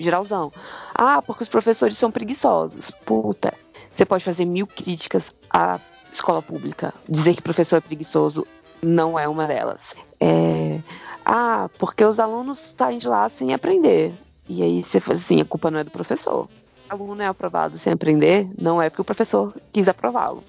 geralzão. 0.00 0.52
Ah, 0.94 1.22
porque 1.22 1.44
os 1.44 1.48
professores 1.48 1.96
são 1.96 2.10
preguiçosos. 2.10 2.90
Puta. 2.90 3.54
Você 3.92 4.04
pode 4.04 4.24
fazer 4.24 4.44
mil 4.44 4.66
críticas 4.66 5.32
à 5.48 5.78
escola 6.10 6.42
pública. 6.42 6.92
Dizer 7.08 7.34
que 7.36 7.42
professor 7.42 7.76
é 7.76 7.80
preguiçoso 7.80 8.46
não 8.82 9.18
é 9.18 9.28
uma 9.28 9.46
delas. 9.46 9.80
É, 10.20 10.80
ah, 11.24 11.68
porque 11.78 12.04
os 12.04 12.18
alunos 12.18 12.74
saem 12.76 12.98
de 12.98 13.08
lá 13.08 13.28
sem 13.28 13.54
aprender. 13.54 14.14
E 14.48 14.62
aí 14.62 14.82
você 14.82 15.00
fala 15.00 15.18
assim, 15.18 15.40
a 15.40 15.44
culpa 15.44 15.70
não 15.70 15.78
é 15.78 15.84
do 15.84 15.90
professor. 15.90 16.48
O 16.90 16.92
aluno 16.92 17.22
é 17.22 17.26
aprovado 17.26 17.78
sem 17.78 17.92
aprender, 17.92 18.46
não 18.58 18.80
é 18.80 18.90
porque 18.90 19.02
o 19.02 19.04
professor 19.04 19.54
quis 19.72 19.88
aprová-lo. 19.88 20.44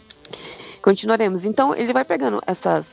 Continuaremos. 0.86 1.46
Então 1.46 1.74
ele 1.74 1.92
vai 1.92 2.06
pegando 2.06 2.40
essas, 2.46 2.86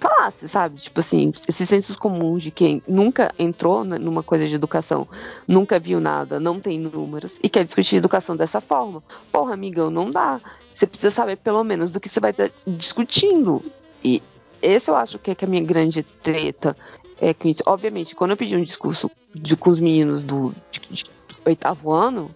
falasse, 0.00 0.48
sabe? 0.48 0.80
Tipo 0.80 1.00
assim, 1.00 1.30
esses 1.46 1.68
sensos 1.68 1.94
comuns 1.94 2.42
de 2.42 2.50
quem 2.50 2.82
nunca 2.88 3.34
entrou 3.38 3.84
numa 3.84 4.22
coisa 4.22 4.48
de 4.48 4.54
educação, 4.54 5.06
nunca 5.46 5.78
viu 5.78 6.00
nada, 6.00 6.40
não 6.40 6.58
tem 6.58 6.80
números 6.80 7.38
e 7.42 7.50
quer 7.50 7.66
discutir 7.66 7.96
educação 7.96 8.34
dessa 8.34 8.62
forma. 8.62 9.02
Porra, 9.30 9.52
amigão, 9.52 9.90
não 9.90 10.10
dá. 10.10 10.40
Você 10.72 10.86
precisa 10.86 11.10
saber 11.10 11.36
pelo 11.36 11.62
menos 11.62 11.90
do 11.90 12.00
que 12.00 12.08
você 12.08 12.18
vai 12.18 12.30
estar 12.30 12.50
discutindo. 12.66 13.62
E 14.02 14.22
esse 14.62 14.90
eu 14.90 14.96
acho 14.96 15.18
que 15.18 15.30
é, 15.30 15.34
que 15.34 15.44
a 15.44 15.48
minha 15.48 15.62
grande 15.62 16.02
treta. 16.22 16.74
É 17.20 17.36
isso. 17.44 17.62
Obviamente, 17.66 18.14
quando 18.14 18.30
eu 18.30 18.38
pedi 18.38 18.56
um 18.56 18.64
discurso 18.64 19.10
de, 19.34 19.54
com 19.54 19.68
os 19.68 19.78
meninos 19.78 20.24
do 20.24 20.54
oitavo 21.44 21.92
ano, 21.92 22.34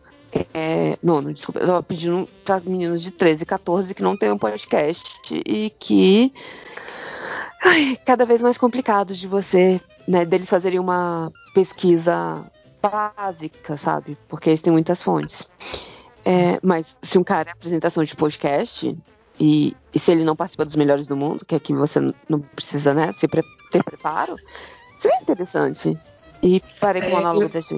é, 0.55 0.99
nono, 1.03 1.33
desculpa, 1.33 1.61
eu 1.61 1.67
tava 1.67 1.83
pedindo 1.83 2.29
para 2.45 2.61
meninos 2.61 3.03
de 3.03 3.11
13, 3.11 3.45
14 3.45 3.95
que 3.95 4.03
não 4.03 4.17
tem 4.17 4.31
um 4.33 4.39
podcast 4.39 5.05
e 5.31 5.71
que 5.79 6.33
ai, 7.65 7.99
cada 8.05 8.25
vez 8.25 8.41
mais 8.43 8.59
complicado 8.59 9.15
de 9.15 9.27
você, 9.29 9.81
né, 10.07 10.25
deles 10.25 10.49
fazerem 10.49 10.79
uma 10.79 11.31
pesquisa 11.55 12.45
básica, 12.81 13.77
sabe? 13.77 14.17
Porque 14.29 14.51
eles 14.51 14.61
têm 14.61 14.73
muitas 14.73 15.03
fontes. 15.03 15.47
É, 16.25 16.59
mas 16.63 16.97
se 17.03 17.19
um 17.19 17.25
cara 17.25 17.51
é 17.51 17.53
apresentação 17.53 18.03
de 18.05 18.15
podcast 18.15 18.97
e, 19.39 19.77
e 19.93 19.99
se 19.99 20.11
ele 20.13 20.25
não 20.25 20.37
participa 20.37 20.65
dos 20.65 20.77
melhores 20.77 21.07
do 21.07 21.17
mundo, 21.17 21.45
que 21.45 21.55
aqui 21.55 21.73
você 21.73 21.99
n- 22.01 22.15
não 22.29 22.41
precisa, 22.41 22.95
né, 22.95 23.13
se 23.17 23.27
pre- 23.29 23.43
ter 23.71 23.83
preparo, 23.83 24.35
seria 24.99 25.21
interessante. 25.21 25.99
E 26.43 26.61
parei 26.81 27.03
com 27.03 27.09
o 27.09 27.13
É, 27.13 27.17
análogo 27.19 27.45
eu- 27.45 27.49
das. 27.49 27.69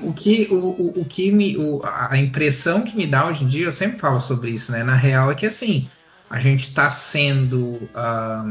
O 0.00 0.12
que, 0.12 0.46
o, 0.50 0.54
o, 0.54 1.00
o 1.00 1.04
que 1.04 1.32
me. 1.32 1.56
o- 1.56 1.82
a 1.84 2.16
impressão 2.16 2.82
que 2.82 2.96
me 2.96 3.06
dá 3.06 3.26
hoje 3.26 3.44
em 3.44 3.48
dia, 3.48 3.66
eu 3.66 3.72
sempre 3.72 3.98
falo 3.98 4.20
sobre 4.20 4.50
isso, 4.50 4.70
né? 4.72 4.82
Na 4.84 4.94
real 4.94 5.30
é 5.30 5.34
que 5.34 5.46
assim, 5.46 5.88
a 6.30 6.38
gente 6.40 6.64
está 6.68 6.88
sendo. 6.90 7.88
ah, 7.94 8.44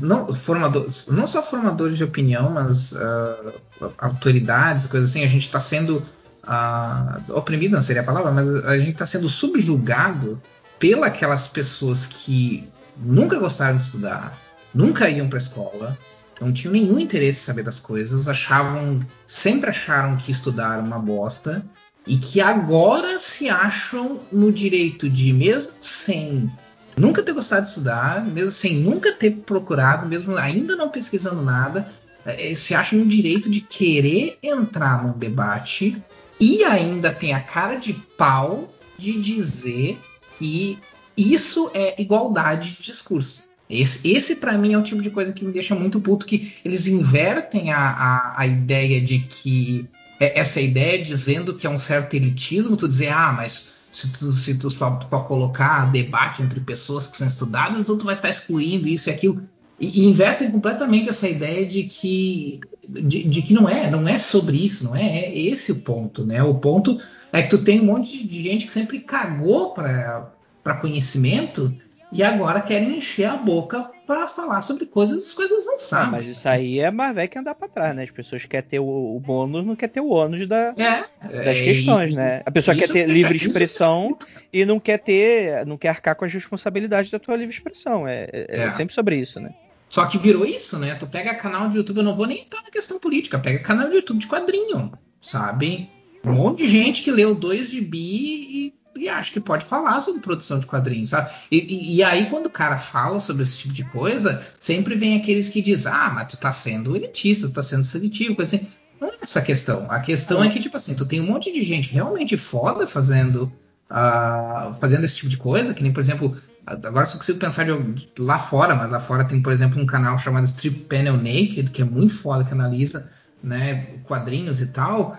não, 0.00 0.32
formador, 0.32 0.88
não 1.08 1.26
só 1.26 1.42
formadores 1.42 1.96
de 1.98 2.04
opinião, 2.04 2.50
mas 2.50 2.94
ah, 2.96 3.52
autoridades, 3.98 4.86
coisas 4.86 5.10
assim, 5.10 5.24
a 5.24 5.28
gente 5.28 5.44
está 5.44 5.60
sendo. 5.60 6.06
ah, 6.44 7.20
oprimido 7.28 7.74
não 7.74 7.82
seria 7.82 8.02
a 8.02 8.04
palavra, 8.04 8.30
mas 8.32 8.48
a 8.64 8.78
gente 8.78 8.92
está 8.92 9.04
sendo 9.06 9.28
subjugado 9.28 10.40
pelas 10.78 11.48
pessoas 11.48 12.06
que 12.06 12.68
nunca 12.96 13.38
gostaram 13.38 13.76
de 13.76 13.84
estudar, 13.84 14.38
nunca 14.74 15.08
iam 15.10 15.28
para 15.28 15.38
escola, 15.38 15.98
não 16.40 16.52
tinham 16.52 16.72
nenhum 16.72 16.98
interesse 16.98 17.40
em 17.40 17.44
saber 17.44 17.62
das 17.62 17.80
coisas, 17.80 18.28
achavam, 18.28 19.00
sempre 19.26 19.70
acharam 19.70 20.16
que 20.16 20.30
estudar 20.30 20.74
era 20.74 20.82
uma 20.82 20.98
bosta 20.98 21.64
e 22.06 22.16
que 22.16 22.40
agora 22.40 23.18
se 23.18 23.48
acham 23.48 24.20
no 24.32 24.52
direito 24.52 25.08
de, 25.08 25.32
mesmo 25.32 25.72
sem 25.80 26.50
nunca 26.96 27.22
ter 27.22 27.32
gostado 27.32 27.62
de 27.62 27.68
estudar, 27.68 28.24
mesmo 28.24 28.50
sem 28.50 28.76
nunca 28.76 29.12
ter 29.12 29.32
procurado, 29.32 30.08
mesmo 30.08 30.36
ainda 30.36 30.74
não 30.74 30.90
pesquisando 30.90 31.42
nada, 31.42 31.90
eh, 32.24 32.54
se 32.54 32.74
acham 32.74 32.98
no 32.98 33.06
direito 33.06 33.50
de 33.50 33.60
querer 33.60 34.38
entrar 34.42 35.04
num 35.04 35.16
debate 35.16 36.02
e 36.40 36.64
ainda 36.64 37.12
tem 37.12 37.34
a 37.34 37.40
cara 37.40 37.74
de 37.74 37.92
pau 37.92 38.72
de 38.96 39.20
dizer 39.20 39.98
que 40.38 40.78
isso 41.16 41.70
é 41.74 42.00
igualdade 42.00 42.76
de 42.76 42.82
discurso. 42.82 43.47
Esse, 43.68 44.08
esse 44.08 44.36
para 44.36 44.56
mim 44.56 44.72
é 44.72 44.78
o 44.78 44.82
tipo 44.82 45.02
de 45.02 45.10
coisa 45.10 45.32
que 45.32 45.44
me 45.44 45.52
deixa 45.52 45.74
muito 45.74 46.00
puto, 46.00 46.26
que 46.26 46.52
eles 46.64 46.86
invertem 46.86 47.70
a, 47.72 47.78
a, 47.78 48.40
a 48.42 48.46
ideia 48.46 49.00
de 49.00 49.20
que. 49.20 49.86
é- 50.18 50.38
Essa 50.40 50.60
ideia 50.60 51.02
dizendo 51.04 51.54
que 51.54 51.66
é 51.66 51.70
um 51.70 51.78
certo 51.78 52.14
elitismo, 52.14 52.76
tu 52.76 52.88
dizer, 52.88 53.08
ah, 53.08 53.32
mas 53.32 53.74
se 53.90 54.08
tu, 54.12 54.32
se 54.32 54.54
tu 54.54 54.70
só 54.70 54.90
pra 54.92 55.20
colocar 55.20 55.90
debate 55.90 56.42
entre 56.42 56.60
pessoas 56.60 57.08
que 57.08 57.16
são 57.16 57.26
estudadas, 57.26 57.80
então 57.80 57.98
tu 57.98 58.04
vai 58.06 58.14
estar 58.14 58.30
excluindo 58.30 58.86
isso 58.88 59.08
e 59.08 59.12
aquilo. 59.12 59.42
E, 59.80 60.02
e 60.02 60.06
invertem 60.06 60.50
completamente 60.50 61.08
essa 61.08 61.28
ideia 61.28 61.64
de 61.66 61.84
que, 61.84 62.60
de, 62.88 63.24
de 63.24 63.42
que 63.42 63.54
não 63.54 63.68
é, 63.68 63.90
não 63.90 64.08
é 64.08 64.18
sobre 64.18 64.56
isso, 64.64 64.84
não 64.84 64.96
é, 64.96 65.06
é 65.06 65.38
esse 65.38 65.72
o 65.72 65.76
ponto, 65.76 66.24
né? 66.26 66.42
O 66.42 66.54
ponto 66.54 67.00
é 67.32 67.42
que 67.42 67.50
tu 67.50 67.58
tem 67.58 67.80
um 67.80 67.84
monte 67.84 68.26
de 68.26 68.42
gente 68.42 68.66
que 68.66 68.72
sempre 68.72 69.00
cagou 69.00 69.72
para 69.72 70.32
conhecimento 70.80 71.74
e 72.12 72.22
agora 72.22 72.60
querem 72.60 72.96
encher 72.98 73.26
a 73.26 73.36
boca 73.36 73.90
para 74.06 74.26
falar 74.26 74.62
sobre 74.62 74.86
coisas 74.86 75.22
que 75.22 75.28
as 75.28 75.34
coisas 75.34 75.66
não 75.66 75.74
Ah, 75.74 75.78
sabem. 75.78 76.10
mas 76.12 76.26
isso 76.26 76.48
aí 76.48 76.78
é 76.80 76.90
mais 76.90 77.14
velho 77.14 77.28
que 77.28 77.38
andar 77.38 77.54
pra 77.54 77.68
trás, 77.68 77.94
né? 77.94 78.04
As 78.04 78.10
pessoas 78.10 78.44
querem 78.46 78.66
ter 78.68 78.78
o, 78.80 79.16
o 79.16 79.20
bônus, 79.20 79.66
não 79.66 79.76
quer 79.76 79.88
ter 79.88 80.00
o 80.00 80.08
ônus 80.08 80.46
da, 80.48 80.70
das 80.72 81.06
é, 81.30 81.64
questões, 81.64 82.14
né? 82.14 82.42
A 82.46 82.50
pessoa 82.50 82.74
quer 82.76 82.88
ter 82.88 83.06
livre 83.06 83.36
expressão 83.36 84.16
e 84.52 84.64
não 84.64 84.80
quer 84.80 84.98
ter, 84.98 85.66
não 85.66 85.76
quer 85.76 85.88
arcar 85.90 86.14
com 86.16 86.24
as 86.24 86.32
responsabilidades 86.32 87.10
da 87.10 87.18
tua 87.18 87.36
livre 87.36 87.54
expressão. 87.54 88.08
É, 88.08 88.28
é- 88.32 88.46
é 88.48 88.60
É. 88.62 88.70
sempre 88.70 88.94
sobre 88.94 89.16
isso, 89.16 89.38
né? 89.40 89.50
Só 89.90 90.04
que 90.06 90.16
virou 90.18 90.44
isso, 90.46 90.78
né? 90.78 90.94
Tu 90.94 91.06
pega 91.06 91.34
canal 91.34 91.68
de 91.68 91.76
YouTube, 91.76 91.98
eu 91.98 92.02
não 92.04 92.16
vou 92.16 92.26
nem 92.26 92.40
entrar 92.42 92.62
na 92.62 92.70
questão 92.70 92.98
política, 92.98 93.38
pega 93.38 93.58
canal 93.60 93.88
de 93.88 93.96
YouTube 93.96 94.18
de 94.18 94.26
quadrinho, 94.26 94.92
sabe? 95.20 95.90
Um 96.24 96.32
monte 96.32 96.58
de 96.64 96.68
gente 96.68 97.02
que 97.02 97.10
leu 97.10 97.34
2 97.34 97.70
de 97.70 97.80
bi 97.80 97.98
e, 97.98 98.74
e 98.98 99.08
acha 99.08 99.32
que 99.32 99.40
pode 99.40 99.64
falar 99.64 100.00
sobre 100.00 100.20
produção 100.20 100.58
de 100.58 100.66
quadrinhos, 100.66 101.10
sabe? 101.10 101.30
E, 101.50 101.58
e- 101.58 101.96
e 101.96 102.02
aí, 102.02 102.26
quando 102.30 102.46
o 102.46 102.50
cara 102.50 102.78
fala 102.78 103.20
sobre 103.20 103.42
esse 103.44 103.56
tipo 103.58 103.74
de 103.74 103.84
coisa, 103.84 104.46
sempre 104.60 104.94
vem 104.94 105.16
aqueles 105.16 105.48
que 105.48 105.62
dizem, 105.62 105.92
ah, 105.92 106.10
mas 106.14 106.28
tu 106.28 106.36
tá 106.38 106.52
sendo 106.52 106.94
elitista, 106.96 107.46
tu 107.48 107.54
tá 107.54 107.62
sendo 107.62 107.82
seletivo, 107.84 108.34
coisa 108.36 108.56
assim. 108.56 108.68
Não 109.00 109.08
é 109.08 109.12
essa 109.22 109.38
a 109.38 109.42
questão. 109.42 109.86
A 109.90 110.00
questão 110.00 110.42
é 110.42 110.48
que, 110.48 110.58
tipo 110.60 110.76
assim, 110.76 110.94
tu 110.94 111.06
tem 111.06 111.20
um 111.20 111.26
monte 111.26 111.52
de 111.52 111.62
gente 111.64 111.92
realmente 111.92 112.36
foda 112.36 112.86
fazendo, 112.86 113.52
ah, 113.88 114.72
fazendo 114.80 115.04
esse 115.04 115.16
tipo 115.16 115.28
de 115.28 115.36
coisa, 115.36 115.72
que 115.74 115.82
nem, 115.82 115.92
por 115.92 116.00
exemplo, 116.00 116.36
agora 116.66 117.06
só 117.06 117.16
consigo 117.16 117.38
pensar 117.38 117.64
de 117.64 117.70
algum- 117.70 117.94
lá 118.18 118.38
fora, 118.38 118.74
mas 118.74 118.90
lá 118.90 119.00
fora 119.00 119.24
tem, 119.24 119.40
por 119.40 119.52
exemplo, 119.52 119.80
um 119.80 119.86
canal 119.86 120.18
chamado 120.18 120.44
Strip 120.46 120.80
Panel 120.88 121.16
Naked, 121.16 121.70
que 121.70 121.80
é 121.82 121.84
muito 121.84 122.14
foda, 122.16 122.44
que 122.44 122.52
analisa 122.52 123.08
né, 123.42 123.98
quadrinhos 124.04 124.60
e 124.60 124.66
tal, 124.66 125.16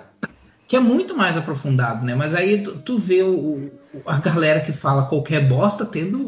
que 0.70 0.76
é 0.76 0.80
muito 0.80 1.18
mais 1.18 1.36
aprofundado, 1.36 2.06
né? 2.06 2.14
Mas 2.14 2.36
aí 2.36 2.62
tu, 2.64 2.78
tu 2.78 3.00
vê 3.00 3.24
o, 3.24 3.32
o- 3.34 3.72
a 4.06 4.20
galera 4.20 4.62
que 4.62 4.72
fala 4.72 5.08
qualquer 5.08 5.48
bosta 5.50 5.84
tendo 5.84 6.20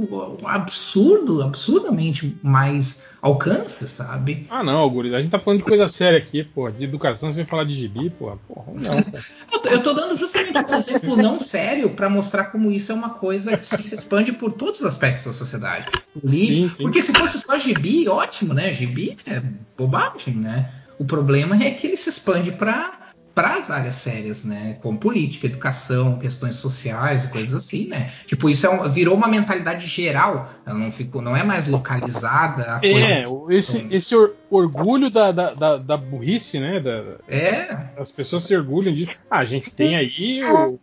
um 0.42 0.48
absurdo, 0.48 1.44
absurdamente 1.44 2.36
mais 2.42 3.04
alcance, 3.22 3.88
sabe? 3.88 4.48
Ah, 4.50 4.64
não, 4.64 4.90
Guri, 4.90 5.14
a 5.14 5.22
gente 5.22 5.30
tá 5.30 5.38
falando 5.38 5.60
de 5.60 5.66
coisa 5.66 5.88
séria 5.88 6.18
aqui, 6.18 6.44
pô. 6.44 6.72
De 6.72 6.86
educação, 6.86 7.30
você 7.30 7.36
vem 7.36 7.46
falar 7.46 7.66
de 7.66 7.76
gibi, 7.76 8.10
pô. 8.10 8.36
Porra, 8.48 8.72
não, 8.74 9.04
cara. 9.04 9.24
Eu 9.54 9.60
tô, 9.60 9.70
eu 9.70 9.84
tô 9.84 9.94
dando 9.94 10.16
justamente 10.18 10.58
um 10.58 10.76
exemplo 10.76 11.16
não 11.16 11.38
sério 11.40 11.92
para 11.92 12.10
mostrar 12.10 12.46
como 12.46 12.72
isso 12.72 12.92
é 12.92 12.96
uma 12.96 13.12
coisa 13.12 13.56
que 13.56 13.84
se 13.84 13.94
expande 13.94 14.32
por 14.32 14.54
todos 14.54 14.80
os 14.80 14.88
aspectos 14.88 15.26
da 15.26 15.34
sociedade. 15.34 15.86
Sim, 16.20 16.68
sim. 16.72 16.82
Porque 16.84 17.04
se 17.04 17.14
fosse 17.14 17.38
só 17.40 17.60
gibi, 17.60 18.10
ótimo, 18.10 18.56
né? 18.56 18.74
Gibi 18.74 19.20
é 19.28 19.40
bobagem, 19.78 20.34
né? 20.34 20.72
O 20.98 21.06
problema 21.06 21.56
é 21.64 21.70
que 21.70 21.86
ele 21.86 21.96
se 21.98 22.10
expande 22.10 22.52
para 22.52 23.01
para 23.34 23.58
as 23.58 23.70
áreas 23.72 23.96
sérias, 23.96 24.44
né? 24.44 24.78
Como 24.82 24.98
política, 24.98 25.46
educação, 25.48 26.20
questões 26.20 26.56
sociais 26.56 27.26
e 27.26 27.28
coisas 27.30 27.56
assim, 27.56 27.88
né? 27.88 28.12
Tipo, 28.28 28.50
isso 28.50 28.66
é 28.66 28.70
um- 28.70 28.90
virou 28.90 29.16
uma 29.16 29.28
mentalidade 29.28 29.88
geral. 29.88 30.52
Ela 30.66 30.78
não 30.78 30.92
ficou, 30.92 31.22
não 31.22 31.36
é 31.36 31.44
mais 31.44 31.68
localizada 31.68 32.76
a 32.76 32.80
É, 32.86 33.26
esse, 33.50 33.88
esse 33.92 34.16
or- 34.16 34.36
orgulho 34.50 35.10
da, 35.10 35.32
da, 35.32 35.54
da, 35.54 35.78
da 35.78 35.98
burrice, 35.98 36.60
né? 36.60 36.80
Da, 36.80 37.04
É. 37.28 37.78
As 37.98 38.12
pessoas 38.12 38.44
se 38.44 38.56
orgulham 38.56 38.94
disso. 38.94 39.12
Ah, 39.30 39.40
a 39.40 39.46
gente 39.46 39.72
tem 39.72 39.96
aí 39.96 40.44
o, 40.44 40.78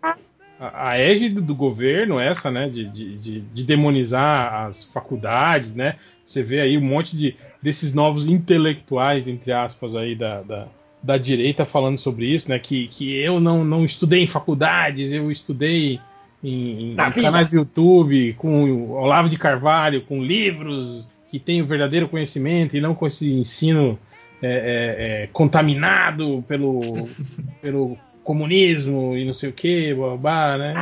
a, 0.61 0.89
a 0.91 0.99
égide 0.99 1.41
do 1.41 1.55
governo, 1.55 2.19
essa, 2.19 2.51
né? 2.51 2.69
De, 2.69 2.85
de, 2.89 3.19
de- 3.19 3.41
de 3.41 3.65
demonizar 3.65 4.67
as 4.67 4.85
faculdades, 4.85 5.75
né? 5.75 5.97
Você 6.25 6.43
vê 6.43 6.61
aí 6.61 6.77
um 6.79 6.83
monte 6.83 7.17
de 7.17 7.37
desses 7.63 7.93
novos 7.95 8.29
intelectuais, 8.29 9.27
entre 9.27 9.53
aspas, 9.53 9.97
aí 9.97 10.15
da, 10.15 10.43
da, 10.43 10.67
da 11.09 11.17
direita 11.17 11.65
falando 11.65 11.97
sobre 11.97 12.27
isso, 12.27 12.51
né? 12.51 12.59
Que, 12.59 12.87
que 12.89 13.17
eu 13.17 13.41
não, 13.41 13.65
não 13.65 13.83
estudei 13.83 14.25
em 14.25 14.27
faculdades, 14.27 15.11
eu 15.11 15.31
estudei 15.31 15.99
em, 16.45 16.93
em 16.93 16.97
canais 16.97 17.51
do 17.51 17.57
YouTube 17.57 18.35
com 18.35 18.71
o 18.71 18.91
Olavo 18.91 19.27
de 19.27 19.39
Carvalho, 19.39 20.05
com 20.05 20.23
livros 20.23 21.09
que 21.31 21.39
têm 21.39 21.63
o 21.63 21.67
verdadeiro 21.67 22.11
conhecimento 22.11 22.77
e 22.77 22.81
não 22.83 22.95
com 22.95 23.07
esse 23.07 23.33
ensino 23.33 23.99
é, 24.43 24.49
é, 24.51 25.23
é, 25.23 25.29
contaminado 25.33 26.45
pelo, 26.47 26.79
pelo 27.63 27.97
comunismo 28.23 29.17
e 29.17 29.25
não 29.25 29.33
sei 29.33 29.49
o 29.49 29.53
que, 29.55 29.95
babá, 29.95 30.59
né? 30.59 30.75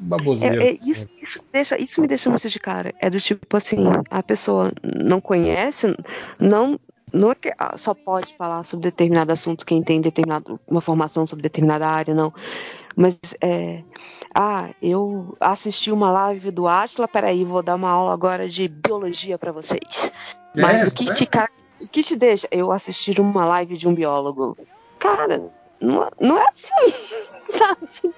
Baboseira. 0.00 0.64
É, 0.64 0.68
é, 0.68 0.72
isso, 0.72 1.06
isso, 1.20 1.38
me 1.38 1.48
deixa, 1.52 1.78
isso 1.78 2.00
me 2.00 2.08
deixa 2.08 2.30
muito 2.30 2.48
de 2.48 2.58
cara. 2.58 2.94
É 2.98 3.10
do 3.10 3.20
tipo 3.20 3.54
assim, 3.58 3.76
a 4.10 4.22
pessoa 4.22 4.72
não 4.82 5.20
conhece, 5.20 5.94
não, 6.40 6.80
não 7.14 7.30
é 7.30 7.34
que 7.34 7.52
ah, 7.58 7.76
só 7.78 7.94
pode 7.94 8.36
falar 8.36 8.64
sobre 8.64 8.90
determinado 8.90 9.32
assunto 9.32 9.64
quem 9.64 9.82
tem 9.82 10.00
determinado, 10.00 10.58
uma 10.66 10.80
formação 10.80 11.24
sobre 11.24 11.44
determinada 11.44 11.86
área, 11.86 12.12
não. 12.12 12.34
Mas 12.96 13.18
é. 13.40 13.82
Ah, 14.34 14.70
eu 14.82 15.36
assisti 15.40 15.92
uma 15.92 16.10
live 16.10 16.50
do 16.50 16.66
Atila, 16.66 17.06
peraí, 17.06 17.44
vou 17.44 17.62
dar 17.62 17.76
uma 17.76 17.90
aula 17.90 18.12
agora 18.12 18.48
de 18.48 18.66
biologia 18.66 19.38
para 19.38 19.52
vocês. 19.52 20.12
Mas 20.56 20.82
É, 20.82 20.88
o, 20.88 20.94
que 20.94 21.10
é. 21.10 21.14
te, 21.14 21.28
o 21.80 21.88
que 21.88 22.02
te 22.02 22.16
deixa 22.16 22.48
eu 22.50 22.72
assistir 22.72 23.20
uma 23.20 23.44
live 23.44 23.76
de 23.76 23.88
um 23.88 23.94
biólogo? 23.94 24.56
Cara, 24.98 25.52
não, 25.80 26.10
não 26.20 26.38
é 26.38 26.46
assim, 26.48 26.94
sabe? 27.56 28.14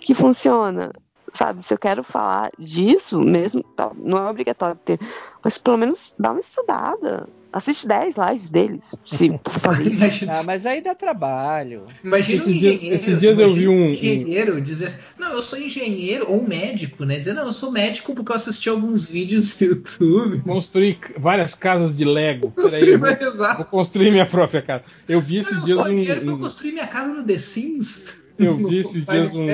que 0.00 0.14
funciona. 0.14 0.92
sabe, 1.32 1.62
se 1.62 1.72
eu 1.72 1.78
quero 1.78 2.02
falar 2.02 2.50
disso 2.58 3.20
mesmo, 3.20 3.62
tá, 3.62 3.90
não 3.94 4.18
é 4.18 4.30
obrigatório 4.30 4.76
ter, 4.76 4.98
mas 5.42 5.56
pelo 5.56 5.78
menos 5.78 6.12
dá 6.18 6.32
uma 6.32 6.40
estudada. 6.40 7.26
Assiste 7.52 7.86
10 7.86 8.14
lives 8.16 8.48
deles, 8.48 8.82
se 9.10 9.26
isso. 9.28 10.30
Ah, 10.30 10.42
mas 10.42 10.64
aí 10.64 10.80
dá 10.80 10.94
trabalho. 10.94 11.84
Imagina 12.02 12.36
Esses 12.38 12.48
um 12.56 12.58
dias- 12.58 12.78
esses 12.82 13.20
dias 13.20 13.38
eu 13.38 13.54
vi 13.54 13.68
um- 13.68 13.90
engenheiro 13.90 14.60
dizer 14.60 14.86
assim, 14.86 14.96
não, 15.18 15.32
eu 15.32 15.42
sou 15.42 15.58
engenheiro 15.58 16.30
ou 16.30 16.42
médico, 16.46 17.04
né? 17.04 17.18
Dizer, 17.18 17.34
não, 17.34 17.46
eu 17.46 17.52
sou 17.52 17.70
médico 17.70 18.14
porque 18.14 18.32
eu 18.32 18.36
assisti 18.36 18.68
alguns 18.68 19.06
vídeos 19.06 19.60
no 19.60 19.66
YouTube. 19.66 20.40
Construir 20.40 20.98
várias 21.18 21.54
casas 21.54 21.96
de 21.96 22.04
Lego. 22.04 22.50
Peraí, 22.52 22.70
Construir 22.70 23.22
eu 23.22 23.36
vou, 23.36 23.56
vou 23.56 23.64
construir 23.66 24.10
minha 24.10 24.26
própria 24.26 24.62
casa. 24.62 24.84
Eu 25.08 25.20
vi 25.20 25.36
esses 25.36 25.58
Eu 25.58 25.64
dias 25.64 25.78
sou 25.78 25.92
engenheiro 25.92 26.22
um, 26.24 26.28
eu 26.30 26.34
um- 26.36 26.40
construir 26.40 26.72
minha 26.72 26.86
casa 26.86 27.12
no 27.12 27.22
The 27.22 27.38
Sims. 27.38 28.14
Eu 28.38 28.56
vi 28.56 28.78
esses 28.80 29.04
dias 29.04 29.34
um, 29.34 29.46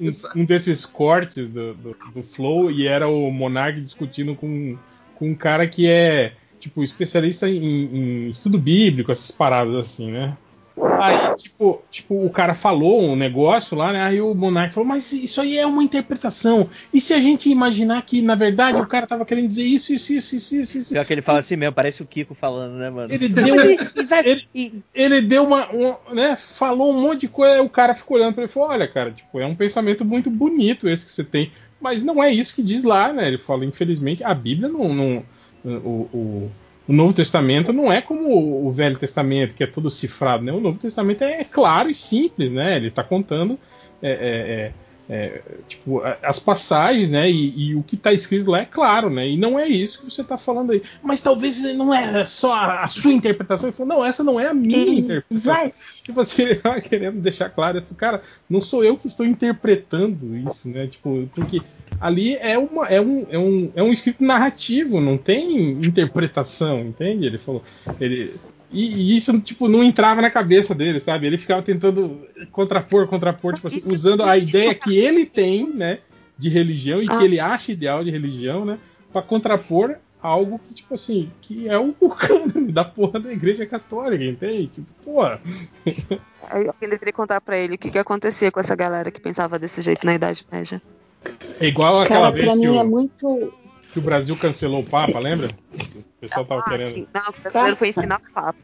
um, 0.00 0.12
um 0.36 0.44
desses 0.44 0.84
cortes 0.84 1.50
do, 1.50 1.74
do, 1.74 1.96
do 2.14 2.22
Flow 2.22 2.70
e 2.70 2.86
era 2.86 3.08
o 3.08 3.30
Monark 3.30 3.80
discutindo 3.80 4.34
com, 4.34 4.76
com 5.14 5.30
um 5.30 5.34
cara 5.34 5.66
que 5.66 5.86
é, 5.88 6.32
tipo, 6.60 6.84
especialista 6.84 7.48
em, 7.48 7.56
em 7.64 8.28
estudo 8.30 8.58
bíblico, 8.58 9.10
essas 9.10 9.30
paradas 9.30 9.74
assim, 9.74 10.12
né? 10.12 10.36
Aí, 10.98 11.34
tipo, 11.36 11.82
tipo, 11.90 12.24
o 12.24 12.30
cara 12.30 12.54
falou 12.54 13.02
um 13.02 13.14
negócio 13.16 13.76
lá, 13.76 13.92
né? 13.92 14.02
Aí 14.02 14.20
o 14.20 14.34
Monark 14.34 14.72
falou, 14.72 14.88
mas 14.88 15.12
isso 15.12 15.40
aí 15.40 15.58
é 15.58 15.66
uma 15.66 15.82
interpretação. 15.82 16.68
E 16.92 17.00
se 17.00 17.12
a 17.12 17.20
gente 17.20 17.50
imaginar 17.50 18.00
que, 18.02 18.22
na 18.22 18.34
verdade, 18.34 18.78
o 18.80 18.86
cara 18.86 19.06
tava 19.06 19.26
querendo 19.26 19.48
dizer 19.48 19.64
isso, 19.64 19.92
isso, 19.92 20.12
isso, 20.14 20.36
isso, 20.36 20.56
isso, 20.56 20.78
isso. 20.78 20.92
Pior 20.92 21.04
que 21.04 21.12
ele 21.12 21.22
fala 21.22 21.40
assim 21.40 21.56
mesmo, 21.56 21.74
parece 21.74 22.02
o 22.02 22.06
Kiko 22.06 22.34
falando, 22.34 22.74
né, 22.74 22.88
mano? 22.88 23.12
Ele 23.12 23.28
deu, 23.28 23.56
ele, 24.24 24.82
ele 24.94 25.20
deu 25.20 25.44
uma, 25.44 25.66
uma- 25.68 25.98
né, 26.12 26.36
falou 26.36 26.92
um 26.94 27.00
monte 27.00 27.22
de 27.22 27.28
coisa, 27.28 27.54
aí 27.56 27.60
o 27.60 27.68
cara 27.68 27.94
ficou 27.94 28.16
olhando 28.16 28.34
pra 28.34 28.42
ele 28.44 28.50
e 28.50 28.52
falou, 28.52 28.70
olha, 28.70 28.88
cara, 28.88 29.10
tipo, 29.10 29.38
é 29.38 29.46
um 29.46 29.54
pensamento 29.54 30.04
muito 30.04 30.30
bonito 30.30 30.88
esse 30.88 31.04
que 31.06 31.12
você 31.12 31.24
tem, 31.24 31.50
mas 31.80 32.02
não 32.02 32.22
é 32.22 32.32
isso 32.32 32.54
que 32.54 32.62
diz 32.62 32.84
lá, 32.84 33.12
né? 33.12 33.26
Ele 33.28 33.38
fala, 33.38 33.64
infelizmente, 33.66 34.24
a 34.24 34.32
Bíblia 34.32 34.68
não, 34.68 34.94
não 34.94 35.24
o, 35.64 36.08
o, 36.12 36.50
o 36.88 36.92
Novo 36.92 37.12
Testamento 37.12 37.72
não 37.72 37.92
é 37.92 38.00
como 38.00 38.66
o- 38.66 38.70
Velho 38.70 38.98
Testamento, 38.98 39.54
que 39.54 39.62
é 39.64 39.66
todo 39.66 39.90
cifrado, 39.90 40.44
né? 40.44 40.52
O 40.52 40.60
Novo 40.60 40.78
Testamento 40.78 41.22
é 41.22 41.44
claro 41.44 41.90
e 41.90 41.94
simples, 41.94 42.52
né? 42.52 42.76
Ele 42.76 42.90
tá 42.90 43.02
contando 43.04 43.58
é, 44.02 44.10
é, 44.10 44.72
é, 45.12 45.42
tipo, 45.66 46.00
as 46.22 46.38
passagens, 46.38 47.10
né? 47.10 47.28
E, 47.28 47.70
e 47.70 47.74
o 47.74 47.82
que 47.82 47.96
está 47.96 48.12
escrito 48.12 48.48
lá 48.48 48.60
é 48.60 48.64
claro, 48.64 49.10
né? 49.10 49.28
E 49.28 49.36
não 49.36 49.58
é 49.58 49.66
isso 49.66 49.98
que 49.98 50.10
você 50.10 50.22
está 50.22 50.38
falando 50.38 50.70
aí. 50.70 50.80
Mas 51.02 51.20
talvez 51.20 51.60
não 51.74 51.92
é 51.92 52.24
só 52.24 52.54
a, 52.54 52.84
a 52.84 52.88
sua 52.88 53.12
interpretação. 53.12 53.66
Ele 53.68 53.76
falou, 53.76 53.96
não, 53.96 54.04
essa 54.04 54.22
não 54.22 54.38
é 54.38 54.46
a 54.46 54.54
minha 54.54 55.00
interpretação. 55.00 55.72
Tipo 56.04 56.20
assim, 56.20 56.42
ele 56.42 56.54
tava 56.54 56.80
querendo 56.80 57.20
deixar 57.20 57.50
claro. 57.50 57.78
Eu 57.78 57.82
falei, 57.82 57.96
cara, 57.98 58.22
não 58.48 58.60
sou 58.60 58.84
eu 58.84 58.96
que 58.96 59.08
estou 59.08 59.26
interpretando 59.26 60.36
isso, 60.48 60.68
né? 60.68 60.86
Tipo, 60.86 61.28
porque 61.34 61.60
ali 62.00 62.36
é, 62.36 62.56
uma, 62.56 62.86
é, 62.86 63.00
um, 63.00 63.26
é, 63.30 63.38
um, 63.38 63.72
é 63.74 63.82
um 63.82 63.92
escrito 63.92 64.22
narrativo, 64.22 65.00
não 65.00 65.18
tem 65.18 65.72
interpretação, 65.84 66.82
entende? 66.82 67.26
Ele 67.26 67.38
falou. 67.38 67.64
Ele, 68.00 68.32
e, 68.72 68.86
e 68.86 69.16
isso, 69.16 69.38
tipo, 69.40 69.68
não 69.68 69.82
entrava 69.82 70.22
na 70.22 70.30
cabeça 70.30 70.74
dele, 70.74 71.00
sabe? 71.00 71.26
Ele 71.26 71.38
ficava 71.38 71.62
tentando 71.62 72.26
contrapor, 72.52 73.06
contrapor, 73.06 73.54
tipo 73.54 73.68
assim, 73.68 73.82
usando 73.84 74.22
a 74.22 74.36
ideia 74.36 74.74
que 74.74 74.96
ele 74.96 75.26
tem, 75.26 75.68
né? 75.68 75.98
De 76.38 76.48
religião 76.48 77.02
e 77.02 77.08
que 77.08 77.24
ele 77.24 77.38
acha 77.38 77.72
ideal 77.72 78.02
de 78.02 78.10
religião, 78.10 78.64
né? 78.64 78.78
Pra 79.12 79.20
contrapor 79.20 79.96
algo 80.22 80.58
que, 80.58 80.74
tipo 80.74 80.94
assim, 80.94 81.30
que 81.40 81.68
é 81.68 81.78
o 81.78 81.92
cânone 81.92 82.72
da 82.72 82.84
porra 82.84 83.18
da 83.18 83.32
igreja 83.32 83.66
católica, 83.66 84.24
entende? 84.24 84.68
Tipo, 84.68 84.86
porra. 85.04 85.40
Aí 86.48 86.66
alguém 86.66 86.88
deveria 86.88 87.12
contar 87.12 87.40
pra 87.40 87.58
ele 87.58 87.74
o 87.74 87.78
que, 87.78 87.90
que 87.90 87.98
acontecia 87.98 88.50
com 88.50 88.60
essa 88.60 88.74
galera 88.74 89.10
que 89.10 89.20
pensava 89.20 89.58
desse 89.58 89.82
jeito 89.82 90.06
na 90.06 90.14
Idade 90.14 90.46
Média. 90.50 90.80
É 91.60 91.66
igual 91.66 92.00
aquela 92.00 92.20
Cara, 92.20 92.32
vez 92.32 92.44
pra 92.46 92.54
que 92.54 92.60
mim 92.60 92.68
o, 92.68 92.80
é 92.80 92.84
muito. 92.84 93.52
Que 93.92 93.98
o 93.98 94.02
Brasil 94.02 94.36
cancelou 94.36 94.80
o 94.82 94.86
Papa, 94.86 95.18
lembra? 95.18 95.50
O 95.96 96.20
pessoal 96.20 96.44
tava 96.44 96.62
querendo. 96.64 97.08
Não, 97.12 97.22
o 97.28 97.40
brasileiro 97.42 97.76
foi 97.76 97.88
ensinar 97.88 98.20
o 98.28 98.32
papo. 98.32 98.58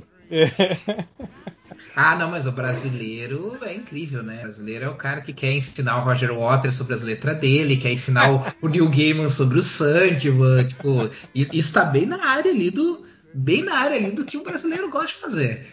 Ah, 1.94 2.14
não, 2.14 2.30
mas 2.30 2.46
o 2.46 2.52
brasileiro 2.52 3.58
é 3.62 3.74
incrível, 3.74 4.22
né? 4.22 4.38
O 4.40 4.42
brasileiro 4.42 4.84
é 4.84 4.88
o 4.88 4.96
cara 4.96 5.22
que 5.22 5.32
quer 5.32 5.52
ensinar 5.52 5.96
o 5.98 6.04
Roger 6.04 6.32
Waters 6.36 6.74
sobre 6.74 6.94
as 6.94 7.02
letras 7.02 7.38
dele, 7.40 7.76
quer 7.76 7.90
ensinar 7.90 8.30
o, 8.32 8.42
o 8.60 8.68
Neil 8.68 8.88
Gaiman 8.90 9.30
sobre 9.30 9.58
o 9.58 9.62
Sandman, 9.62 10.66
tipo, 10.66 11.10
isso 11.34 11.72
tá 11.72 11.84
bem 11.86 12.04
na 12.04 12.22
área 12.24 12.50
ali 12.50 12.70
do 12.70 13.06
bem 13.32 13.62
na 13.64 13.78
área 13.78 13.96
ali 13.96 14.10
do 14.12 14.24
que 14.24 14.36
o 14.36 14.42
brasileiro 14.42 14.90
gosta 14.90 15.08
de 15.08 15.14
fazer. 15.20 15.66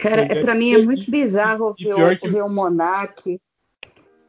Cara, 0.00 0.22
é, 0.22 0.40
pra 0.42 0.54
mim 0.54 0.74
é 0.74 0.78
muito 0.78 1.10
bizarro 1.10 1.74
ver, 1.78 1.94
o, 1.94 2.16
que- 2.16 2.28
ver 2.28 2.42
o 2.42 2.48
Monark, 2.48 3.40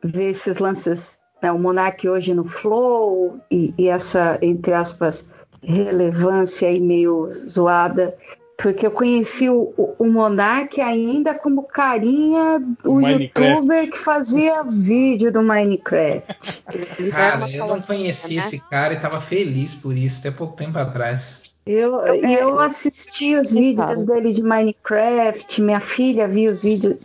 ver 0.03 0.31
esses 0.31 0.57
lances, 0.57 1.16
né, 1.41 1.51
o 1.51 1.59
Monark 1.59 2.07
hoje 2.07 2.33
no 2.33 2.45
Flow 2.45 3.39
e, 3.49 3.73
e 3.77 3.87
essa, 3.87 4.37
entre 4.41 4.73
aspas, 4.73 5.29
relevância 5.61 6.67
aí 6.67 6.79
meio 6.79 7.29
zoada. 7.47 8.15
Porque 8.57 8.87
eu 8.87 8.91
conheci 8.91 9.47
o, 9.47 9.95
o, 9.99 10.05
Monark 10.07 10.81
ainda 10.81 11.35
como 11.35 11.61
carinha 11.61 12.59
do 12.83 12.93
Minecraft. 12.93 13.51
youtuber 13.51 13.91
que 13.91 13.99
fazia 13.99 14.63
vídeo 14.63 15.31
do 15.31 15.43
Minecraft. 15.43 16.63
Cara, 17.11 17.51
eu 17.51 17.67
não 17.67 17.79
conhecia 17.79 18.39
esse 18.39 18.59
cara 18.67 18.95
e 18.95 18.99
tava 18.99 19.21
feliz 19.21 19.75
por 19.75 19.95
isso 19.95 20.21
até 20.21 20.35
pouco 20.35 20.55
tempo 20.55 20.79
atrás. 20.79 21.46
Eu, 21.67 22.15
e 22.15 22.33
eu 22.33 22.59
assisti 22.59 23.35
os 23.35 23.51
vídeos 23.51 24.05
dele 24.05 24.31
de 24.31 24.41
Minecraft, 24.41 25.61
minha 25.61 25.81
filha 25.81 26.25
viu 26.25 26.49
os 26.49 26.63
vídeos 26.63 26.95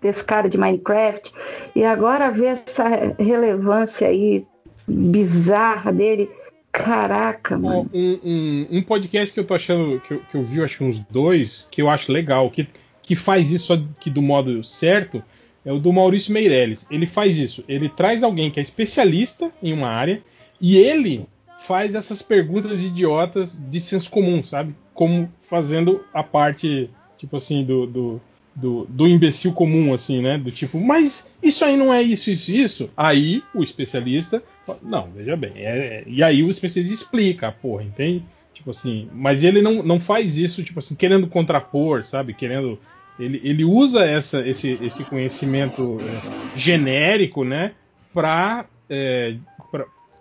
desse 0.00 0.24
cara 0.24 0.48
de 0.48 0.56
Minecraft, 0.56 1.32
e 1.74 1.84
agora 1.84 2.30
ver 2.30 2.46
essa 2.46 2.86
relevância 3.18 4.06
aí 4.06 4.46
bizarra 4.86 5.92
dele, 5.92 6.30
caraca, 6.70 7.58
mano. 7.58 7.90
um, 7.92 8.18
um, 8.22 8.66
um 8.78 8.82
podcast 8.82 9.34
que 9.34 9.40
eu 9.40 9.44
tô 9.44 9.54
achando, 9.54 10.00
que 10.00 10.14
eu, 10.14 10.22
que 10.30 10.36
eu 10.36 10.44
vi, 10.44 10.62
acho 10.62 10.78
que 10.78 10.84
uns 10.84 11.00
dois, 11.10 11.66
que 11.68 11.82
eu 11.82 11.90
acho 11.90 12.12
legal, 12.12 12.48
que, 12.48 12.68
que 13.02 13.16
faz 13.16 13.50
isso 13.50 13.66
só 13.66 13.82
que 13.98 14.08
do 14.08 14.22
modo 14.22 14.62
certo, 14.62 15.22
é 15.64 15.72
o 15.72 15.80
do 15.80 15.92
Maurício 15.92 16.32
Meirelles. 16.32 16.86
Ele 16.90 17.06
faz 17.06 17.36
isso, 17.36 17.64
ele 17.68 17.88
traz 17.88 18.22
alguém 18.22 18.50
que 18.50 18.60
é 18.60 18.62
especialista 18.62 19.50
em 19.60 19.72
uma 19.72 19.88
área 19.88 20.22
e 20.60 20.76
ele 20.76 21.26
faz 21.62 21.94
essas 21.94 22.20
perguntas 22.22 22.80
idiotas 22.82 23.58
de 23.70 23.80
senso 23.80 24.10
comum, 24.10 24.42
sabe? 24.42 24.74
Como 24.92 25.30
fazendo 25.38 26.04
a 26.12 26.22
parte, 26.22 26.90
tipo 27.16 27.36
assim, 27.36 27.64
do, 27.64 27.86
do, 27.86 28.20
do, 28.54 28.84
do 28.88 29.08
imbecil 29.08 29.52
comum, 29.52 29.94
assim, 29.94 30.20
né? 30.20 30.36
Do 30.36 30.50
tipo, 30.50 30.78
mas 30.80 31.36
isso 31.42 31.64
aí 31.64 31.76
não 31.76 31.94
é 31.94 32.02
isso, 32.02 32.30
isso, 32.30 32.50
isso? 32.52 32.90
Aí 32.96 33.44
o 33.54 33.62
especialista, 33.62 34.42
fala, 34.66 34.78
não, 34.82 35.10
veja 35.14 35.36
bem, 35.36 35.52
é- 35.56 35.78
é- 35.78 36.04
e 36.06 36.22
aí 36.22 36.42
o 36.42 36.50
especialista 36.50 36.94
explica 36.94 37.48
a 37.48 37.52
porra, 37.52 37.84
entende? 37.84 38.24
Tipo 38.52 38.70
assim, 38.70 39.08
mas 39.12 39.42
ele 39.44 39.62
não, 39.62 39.82
não 39.82 39.98
faz 40.00 40.36
isso, 40.36 40.62
tipo 40.62 40.78
assim, 40.78 40.94
querendo 40.94 41.26
contrapor, 41.26 42.04
sabe? 42.04 42.34
Querendo. 42.34 42.78
Ele, 43.18 43.40
ele 43.44 43.64
usa 43.64 44.04
essa, 44.04 44.46
esse, 44.46 44.78
esse 44.82 45.04
conhecimento 45.04 45.98
é, 46.00 46.58
genérico, 46.58 47.44
né? 47.44 47.72
Pra, 48.12 48.66
é, 48.90 49.36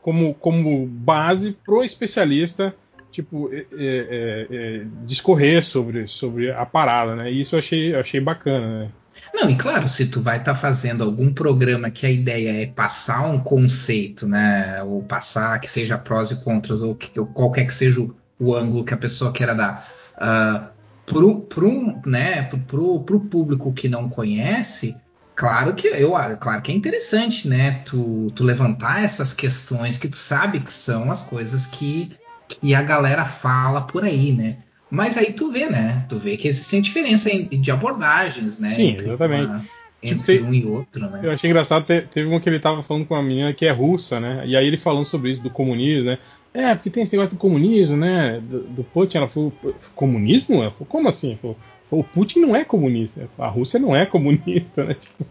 como, 0.02 0.34
como 0.34 0.86
base 0.86 1.54
pro 1.64 1.84
especialista 1.84 2.76
tipo, 3.12 3.50
é, 3.54 3.66
é, 3.74 4.48
é, 4.50 4.86
discorrer 5.06 5.64
sobre, 5.64 6.08
sobre 6.08 6.52
a 6.52 6.66
parada, 6.66 7.16
né? 7.16 7.32
E 7.32 7.42
isso 7.42 7.56
eu 7.56 7.60
achei, 7.60 7.94
achei 7.94 8.20
bacana, 8.20 8.84
né? 8.84 8.90
Não, 9.34 9.50
e 9.50 9.56
claro, 9.56 9.90
se 9.90 10.08
tu 10.08 10.22
vai 10.22 10.38
estar 10.38 10.56
fazendo 10.56 11.04
algum 11.04 11.34
programa 11.34 11.92
que 11.92 12.06
a 12.06 12.10
ideia 12.10 12.64
é 12.64 12.66
passar 12.66 13.24
um 13.24 13.40
conceito, 13.40 14.26
né? 14.26 14.82
Ou 14.84 15.04
passar 15.04 15.60
que 15.60 15.70
seja 15.70 15.98
prós 15.98 16.32
e 16.32 16.38
contras, 16.38 16.82
ou, 16.82 16.96
que, 16.96 17.20
ou 17.20 17.26
qualquer 17.28 17.66
que 17.66 17.74
seja 17.74 18.00
o, 18.02 18.16
o 18.40 18.56
ângulo 18.56 18.86
que 18.86 18.94
a 18.94 18.98
pessoa 18.98 19.34
queira 19.34 19.54
dar. 19.54 19.92
Uh, 20.16 20.70
pro, 21.06 21.42
pro, 21.42 22.02
né, 22.06 22.44
pro, 22.44 22.60
pro, 22.60 23.00
pro 23.02 23.20
público 23.20 23.74
que 23.74 23.90
não 23.90 24.08
conhece, 24.08 24.96
claro 25.42 25.74
que 25.74 25.88
eu 25.88 26.12
claro 26.40 26.62
que 26.62 26.72
é 26.72 26.76
interessante, 26.76 27.48
né? 27.48 27.82
Tu, 27.84 28.32
tu 28.36 28.44
levantar 28.44 29.04
essas 29.04 29.34
questões 29.34 29.98
que 29.98 30.08
tu 30.08 30.16
sabe 30.16 30.60
que 30.60 30.72
são 30.72 31.12
as 31.12 31.24
coisas 31.24 31.66
que, 31.66 32.12
que 32.48 32.76
a 32.76 32.84
galera 32.84 33.26
fala 33.26 33.82
por 33.82 34.04
aí, 34.04 34.32
né? 34.32 34.58
Mas 34.92 35.18
aí 35.18 35.34
tu 35.34 35.52
vê, 35.52 35.68
né? 35.68 35.98
Tu 36.08 36.20
vê 36.20 36.38
que 36.38 36.48
existe 36.48 36.80
diferença 36.82 37.30
de 37.32 37.72
abordagens, 37.72 38.60
né? 38.60 38.70
Sim, 38.70 38.90
entre 38.90 39.08
exatamente. 39.08 39.48
uma- 39.50 39.60
Tipo, 39.60 40.14
entre 40.16 40.38
tem- 40.40 40.48
um 40.48 40.54
e 40.54 40.66
outro, 40.66 41.10
né? 41.12 41.20
Eu 41.24 41.32
achei 41.32 41.48
engraçado, 41.50 41.86
te- 41.86 42.02
teve 42.02 42.28
uma 42.28 42.40
que 42.40 42.50
ele 42.50 42.60
tava 42.60 42.82
falando 42.82 43.06
com 43.06 43.14
uma 43.14 43.22
menina 43.22 43.54
que 43.54 43.66
é 43.68 43.72
russa, 43.72 44.20
né? 44.20 44.44
E 44.48 44.58
aí 44.58 44.66
ele 44.66 44.78
falando 44.78 45.06
sobre 45.06 45.30
isso, 45.32 45.44
do 45.44 45.50
comunismo, 45.52 46.06
né? 46.06 46.18
É, 46.54 46.74
porque 46.74 46.90
tem 46.90 47.04
esse 47.04 47.16
negócio 47.16 47.36
do 47.36 47.40
comunismo, 47.40 47.96
né? 47.98 48.40
Do, 48.42 48.64
do 48.64 48.84
Putin, 48.84 49.18
ela 49.18 49.28
falou, 49.28 49.54
comunismo? 49.96 50.62
Ela 50.62 50.72
falou, 50.72 50.88
como 50.88 51.08
assim? 51.08 51.38
Falou, 51.40 51.56
o 51.92 52.04
Putin 52.04 52.40
não 52.40 52.56
é 52.56 52.64
comunista. 52.64 53.28
A 53.38 53.48
Rússia 53.48 53.78
não 53.78 53.94
é 53.94 54.06
comunista, 54.06 54.86
né? 54.86 54.94
Tipo, 54.96 55.26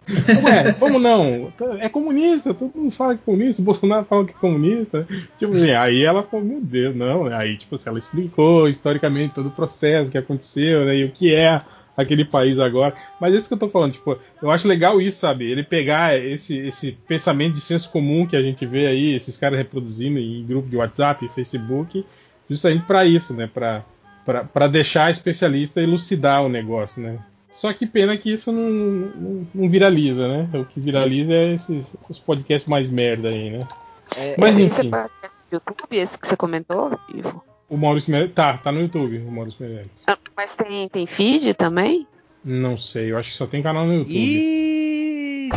ué, 0.45 0.71
como 0.73 0.99
não? 0.99 1.51
É 1.79 1.89
comunista, 1.89 2.53
todo 2.53 2.77
mundo 2.77 2.91
fala 2.91 3.15
que 3.15 3.21
é 3.21 3.25
comunista, 3.25 3.61
o 3.61 3.65
Bolsonaro 3.65 4.05
fala 4.05 4.25
que 4.25 4.31
é 4.31 4.35
comunista. 4.35 5.07
Tipo 5.39 5.53
assim, 5.53 5.71
aí 5.71 6.03
ela 6.03 6.21
falou, 6.21 6.45
meu 6.45 6.61
Deus, 6.61 6.95
não, 6.95 7.25
né? 7.25 7.35
Aí, 7.35 7.57
tipo 7.57 7.73
assim, 7.73 7.89
ela 7.89 7.97
explicou 7.97 8.69
historicamente 8.69 9.33
todo 9.33 9.47
o 9.47 9.51
processo 9.51 10.11
que 10.11 10.17
aconteceu, 10.19 10.85
né? 10.85 10.97
E 10.97 11.03
o 11.03 11.11
que 11.11 11.33
é 11.33 11.61
aquele 11.97 12.23
país 12.23 12.59
agora. 12.59 12.93
Mas 13.19 13.33
é 13.33 13.37
isso 13.37 13.47
que 13.47 13.55
eu 13.55 13.59
tô 13.59 13.67
falando, 13.67 13.93
tipo, 13.93 14.17
eu 14.41 14.51
acho 14.51 14.67
legal 14.67 15.01
isso, 15.01 15.19
sabe? 15.19 15.51
Ele 15.51 15.63
pegar 15.63 16.15
esse, 16.15 16.59
esse 16.59 16.91
pensamento 17.07 17.55
de 17.55 17.61
senso 17.61 17.91
comum 17.91 18.25
que 18.25 18.35
a 18.35 18.41
gente 18.41 18.65
vê 18.67 18.85
aí, 18.85 19.15
esses 19.15 19.35
caras 19.35 19.57
reproduzindo 19.57 20.19
em 20.19 20.45
grupo 20.45 20.69
de 20.69 20.77
WhatsApp, 20.77 21.27
Facebook, 21.29 22.05
justamente 22.47 22.85
para 22.85 23.03
isso, 23.03 23.33
né? 23.33 23.49
Pra, 23.51 23.83
pra, 24.25 24.43
pra 24.43 24.67
deixar 24.67 25.05
a 25.05 25.11
especialista 25.11 25.81
elucidar 25.81 26.43
o 26.43 26.49
negócio, 26.49 27.01
né? 27.01 27.19
Só 27.51 27.73
que 27.73 27.85
pena 27.85 28.15
que 28.15 28.31
isso 28.31 28.51
não, 28.51 28.69
não, 28.69 29.47
não 29.53 29.69
viraliza, 29.69 30.27
né? 30.27 30.49
O 30.59 30.65
que 30.65 30.79
viraliza 30.79 31.33
é 31.33 31.53
esses 31.53 31.97
os 32.09 32.19
podcasts 32.19 32.69
mais 32.69 32.89
merda 32.89 33.29
aí, 33.29 33.49
né? 33.49 33.67
É, 34.15 34.35
Mas 34.37 34.57
esse 34.57 34.81
enfim. 34.81 34.91
é 34.95 35.29
YouTube, 35.51 35.97
esse 35.97 36.17
que 36.17 36.27
você 36.27 36.37
comentou, 36.37 36.97
Ivo? 37.13 37.43
O 37.69 37.77
Maurício 37.77 38.11
Meirelles. 38.11 38.33
Tá, 38.33 38.57
tá 38.57 38.71
no 38.71 38.81
YouTube, 38.81 39.17
o 39.19 39.31
Maurício 39.31 39.65
Meirelles. 39.65 39.91
Ah, 40.07 40.17
Mas 40.35 40.53
tem, 40.55 40.87
tem 40.89 41.05
feed 41.05 41.53
também? 41.53 42.07
Não 42.43 42.77
sei, 42.77 43.11
eu 43.11 43.17
acho 43.17 43.31
que 43.31 43.37
só 43.37 43.45
tem 43.45 43.61
canal 43.61 43.85
no 43.85 43.93
YouTube. 43.93 44.15
Ih, 44.15 45.00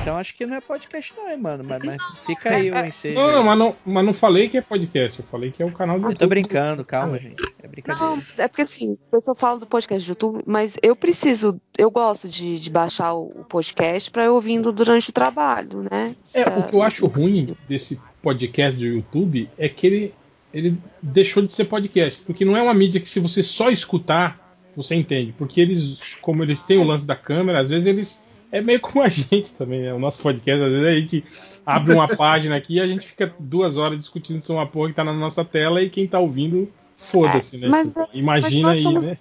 então 0.00 0.16
acho 0.18 0.34
que 0.36 0.44
não 0.46 0.56
é 0.56 0.60
podcast 0.60 1.12
não, 1.16 1.30
hein, 1.30 1.36
mano. 1.38 1.64
Mas, 1.64 1.82
mas 1.82 1.96
fica 2.26 2.50
aí 2.50 2.70
o 2.70 2.76
ensejo. 2.86 3.14
Não, 3.14 3.32
não, 3.32 3.42
mas 3.44 3.58
não, 3.58 3.76
mas 3.84 4.04
não 4.04 4.12
falei 4.14 4.48
que 4.48 4.56
é 4.58 4.60
podcast, 4.60 5.18
eu 5.20 5.24
falei 5.24 5.50
que 5.50 5.62
é 5.62 5.66
o 5.66 5.72
canal 5.72 5.98
do 5.98 6.06
Eu 6.06 6.10
YouTube. 6.10 6.20
tô 6.20 6.28
brincando, 6.28 6.84
calma, 6.84 7.18
gente. 7.18 7.42
É 7.62 7.68
brincadeira. 7.68 8.08
Não, 8.10 8.22
é 8.38 8.48
porque 8.48 8.62
assim, 8.62 8.92
o 8.92 8.98
pessoal 9.10 9.34
fala 9.34 9.58
do 9.60 9.66
podcast 9.66 10.06
do 10.06 10.10
YouTube, 10.10 10.42
mas 10.46 10.76
eu 10.82 10.94
preciso, 10.94 11.60
eu 11.78 11.90
gosto 11.90 12.28
de, 12.28 12.58
de 12.60 12.70
baixar 12.70 13.14
o, 13.14 13.26
o 13.40 13.44
podcast 13.44 14.10
pra 14.10 14.24
eu 14.24 14.34
ouvindo 14.34 14.72
durante 14.72 15.10
o 15.10 15.12
trabalho, 15.12 15.86
né? 15.90 16.14
É, 16.32 16.44
Pra- 16.44 16.58
o 16.58 16.62
que 16.68 16.74
eu 16.74 16.82
acho 16.82 17.06
ruim 17.06 17.56
desse 17.68 18.00
podcast 18.22 18.78
do 18.78 18.84
YouTube 18.86 19.48
é 19.58 19.68
que 19.68 19.86
ele, 19.86 20.14
ele 20.52 20.78
deixou 21.02 21.42
de 21.44 21.52
ser 21.52 21.64
podcast. 21.66 22.22
Porque 22.22 22.44
não 22.44 22.56
é 22.56 22.62
uma 22.62 22.74
mídia 22.74 23.00
que 23.00 23.08
se 23.08 23.20
você 23.20 23.42
só 23.42 23.70
escutar, 23.70 24.40
você 24.76 24.94
entende. 24.94 25.32
Porque 25.36 25.60
eles, 25.60 26.00
como 26.20 26.42
eles 26.42 26.62
têm 26.62 26.78
o 26.78 26.84
lance 26.84 27.06
da 27.06 27.14
câmera, 27.14 27.58
às 27.60 27.70
vezes 27.70 27.86
eles. 27.86 28.24
É 28.54 28.60
meio 28.60 28.80
como 28.80 29.02
a 29.02 29.08
gente 29.08 29.52
também, 29.54 29.80
né? 29.82 29.92
O 29.92 29.98
nosso 29.98 30.22
podcast, 30.22 30.62
às 30.64 30.70
vezes 30.70 30.86
a 30.86 30.94
gente 30.94 31.24
abre 31.66 31.92
uma 31.92 32.06
página 32.16 32.54
aqui 32.54 32.74
e 32.76 32.80
a 32.80 32.86
gente 32.86 33.04
fica 33.06 33.34
duas 33.38 33.76
horas 33.78 33.98
discutindo 33.98 34.40
sobre 34.42 34.60
uma 34.60 34.66
porra 34.66 34.90
que 34.90 34.94
tá 34.94 35.02
na 35.02 35.12
nossa 35.12 35.44
tela 35.44 35.82
e 35.82 35.90
quem 35.90 36.06
tá 36.06 36.20
ouvindo, 36.20 36.70
foda-se, 36.96 37.58
né? 37.58 37.66
mas- 37.68 37.86
Tipo, 37.88 38.08
Imagina 38.14 38.68
mas 38.68 38.76
aí, 38.76 38.82
somos- 38.84 39.06
né? 39.06 39.18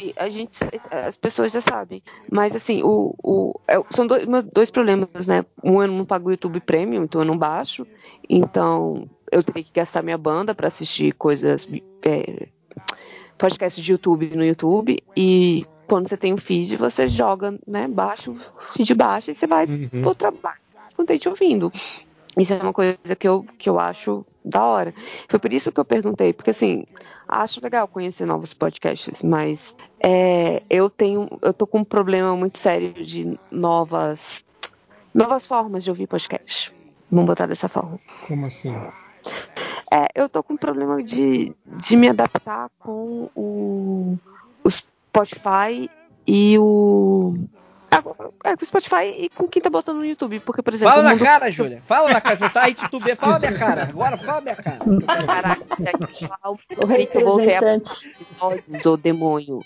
E 0.00 0.14
a 0.16 0.30
gente, 0.30 0.58
as 0.90 1.16
pessoas 1.16 1.50
já 1.52 1.60
sabem. 1.60 2.00
Mas 2.30 2.54
assim, 2.54 2.82
o, 2.84 3.14
o, 3.22 3.52
é- 3.66 3.82
são 3.90 4.06
dois, 4.06 4.26
dois 4.52 4.70
problemas, 4.70 5.26
né? 5.26 5.44
Um, 5.62 5.82
eu 5.82 5.88
não 5.88 6.04
pago 6.04 6.28
o 6.28 6.32
YouTube 6.32 6.60
Premium, 6.60 7.02
então 7.02 7.20
eu 7.20 7.24
não 7.26 7.36
baixo. 7.36 7.84
Então 8.28 9.08
eu 9.30 9.42
teria 9.42 9.64
que 9.64 9.72
gastar 9.74 10.02
minha 10.02 10.16
banda 10.16 10.54
para 10.54 10.68
assistir 10.68 11.12
coisas, 11.14 11.68
é, 12.02 12.46
podcasts 13.36 13.84
de 13.84 13.90
YouTube 13.92 14.34
no 14.36 14.44
YouTube. 14.44 14.98
E 15.16 15.66
quando 15.92 16.08
você 16.08 16.16
tem 16.16 16.32
um 16.32 16.38
feed, 16.38 16.74
você 16.78 17.06
joga, 17.06 17.58
né? 17.66 17.86
Baixa 17.86 18.30
o 18.30 18.36
feed 18.72 18.94
baixa 18.94 19.30
e 19.30 19.34
você 19.34 19.46
vai 19.46 19.66
Uhum. 19.66 20.00
pro 20.00 20.14
trabalho 20.14 20.56
contente 20.96 21.28
ouvindo. 21.28 21.70
Isso 22.34 22.54
é 22.54 22.62
uma 22.62 22.72
coisa 22.72 22.96
que 23.18 23.28
eu, 23.28 23.44
que 23.58 23.68
eu 23.68 23.78
acho 23.78 24.24
da 24.42 24.64
hora. 24.64 24.94
Foi 25.28 25.38
por 25.38 25.52
isso 25.52 25.70
que 25.70 25.78
eu 25.78 25.84
perguntei, 25.84 26.32
porque 26.32 26.48
assim, 26.48 26.86
acho 27.28 27.62
legal 27.62 27.86
conhecer 27.86 28.24
novos 28.24 28.54
podcasts, 28.54 29.20
mas 29.22 29.76
é, 30.00 30.62
eu 30.70 30.88
tenho, 30.88 31.28
eu 31.42 31.52
tô 31.52 31.66
com 31.66 31.80
um 31.80 31.84
problema 31.84 32.34
muito 32.34 32.56
sério 32.56 32.94
de 33.04 33.38
novas, 33.50 34.42
novas 35.12 35.46
formas 35.46 35.84
de 35.84 35.90
ouvir 35.90 36.06
podcast. 36.06 36.72
Vamos 37.10 37.26
botar 37.26 37.44
dessa 37.44 37.68
forma. 37.68 38.00
Como 38.26 38.46
assim? 38.46 38.74
É, 39.92 40.06
eu 40.14 40.26
tô 40.26 40.42
com 40.42 40.54
um 40.54 40.56
problema 40.56 41.02
de, 41.02 41.54
de 41.66 41.96
me 41.98 42.08
adaptar 42.08 42.70
com 42.78 43.28
o, 43.34 44.16
o 44.64 44.70
Spotify 45.12 45.90
e 46.26 46.58
o. 46.58 47.34
É, 48.44 48.56
com 48.56 48.62
o 48.62 48.66
Spotify 48.66 49.04
e 49.18 49.28
com 49.28 49.46
quem 49.46 49.60
tá 49.60 49.68
botando 49.68 49.98
no 49.98 50.06
YouTube. 50.06 50.40
Porque, 50.40 50.62
por 50.62 50.72
exemplo. 50.72 50.90
Fala 50.90 51.02
o 51.02 51.04
na 51.04 51.10
mundo- 51.10 51.22
cara, 51.24 51.50
Júlia. 51.50 51.82
Fala 51.84 52.10
na 52.10 52.20
cara. 52.22 52.36
Você 52.36 52.48
tá 52.48 52.62
aí 52.62 52.74
titubeando. 52.74 53.20
Fala 53.20 53.38
minha 53.38 53.52
cara. 53.52 53.82
Agora 53.82 54.16
fala 54.16 54.40
minha 54.40 54.56
cara. 54.56 54.78
Caraca, 55.26 55.62
é 55.84 56.06
que 56.06 56.26
falar 56.26 56.50
o 56.50 56.54
O 56.54 56.58
que 56.58 56.74
eu 56.82 56.86
representante. 57.36 58.16
ô 58.86 58.96
demônio. 58.96 59.60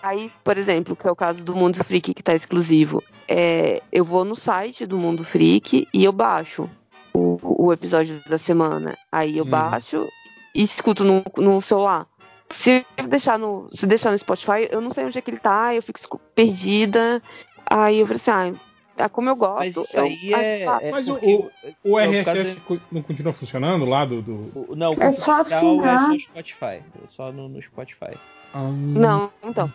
Aí, 0.00 0.30
por 0.44 0.56
exemplo, 0.56 0.94
que 0.94 1.08
é 1.08 1.10
o 1.10 1.16
caso 1.16 1.42
do 1.42 1.56
Mundo 1.56 1.82
Freak 1.82 2.14
que 2.14 2.22
tá 2.22 2.34
exclusivo. 2.34 3.02
É, 3.26 3.82
eu 3.90 4.04
vou 4.04 4.24
no 4.24 4.36
site 4.36 4.86
do 4.86 4.96
Mundo 4.96 5.24
Freak 5.24 5.88
e 5.92 6.04
eu 6.04 6.12
baixo 6.12 6.70
o, 7.12 7.64
o 7.66 7.72
episódio 7.72 8.22
da 8.28 8.38
semana. 8.38 8.96
Aí 9.10 9.38
eu 9.38 9.44
Hum. 9.44 9.50
baixo 9.50 10.08
e 10.54 10.62
escuto 10.62 11.02
no, 11.02 11.24
no 11.36 11.60
celular. 11.60 12.06
Se 12.50 12.84
deixar 13.08 13.38
no, 13.38 13.68
se 13.72 13.86
deixar 13.86 14.10
no 14.10 14.18
Spotify, 14.18 14.68
eu 14.70 14.80
não 14.80 14.90
sei 14.90 15.04
onde 15.04 15.16
é 15.18 15.20
que 15.22 15.30
ele 15.30 15.38
tá, 15.38 15.74
eu 15.74 15.82
fico 15.82 16.18
perdida. 16.34 17.22
Aí 17.66 17.98
eu 18.00 18.06
falei 18.06 18.20
assim, 18.50 18.58
ah, 18.98 19.08
como 19.08 19.28
eu 19.30 19.36
gosto. 19.36 19.58
Mas 19.58 19.76
isso 19.76 19.96
eu- 19.96 20.02
aí 20.04 20.34
é. 20.34 20.62
é 20.62 20.90
Mas 20.90 21.08
o, 21.08 21.14
o, 21.14 21.50
o 21.84 21.98
é, 21.98 22.06
RSS 22.06 22.60
não 22.90 23.02
continua 23.02 23.32
funcionando 23.32 23.84
lá 23.84 24.04
do. 24.04 24.20
do... 24.20 24.32
o- 24.70 24.74
Não, 24.76 24.90
o 24.94 25.02
É 25.02 25.12
só 25.12 25.38
é 25.38 25.40
assinar. 25.40 26.06
só 26.10 26.18
Spotify. 26.18 26.64
É 26.64 26.82
Só 27.08 27.32
no, 27.32 27.48
no 27.48 27.62
Spotify. 27.62 28.16
Não, 28.54 29.30
então. 29.44 29.72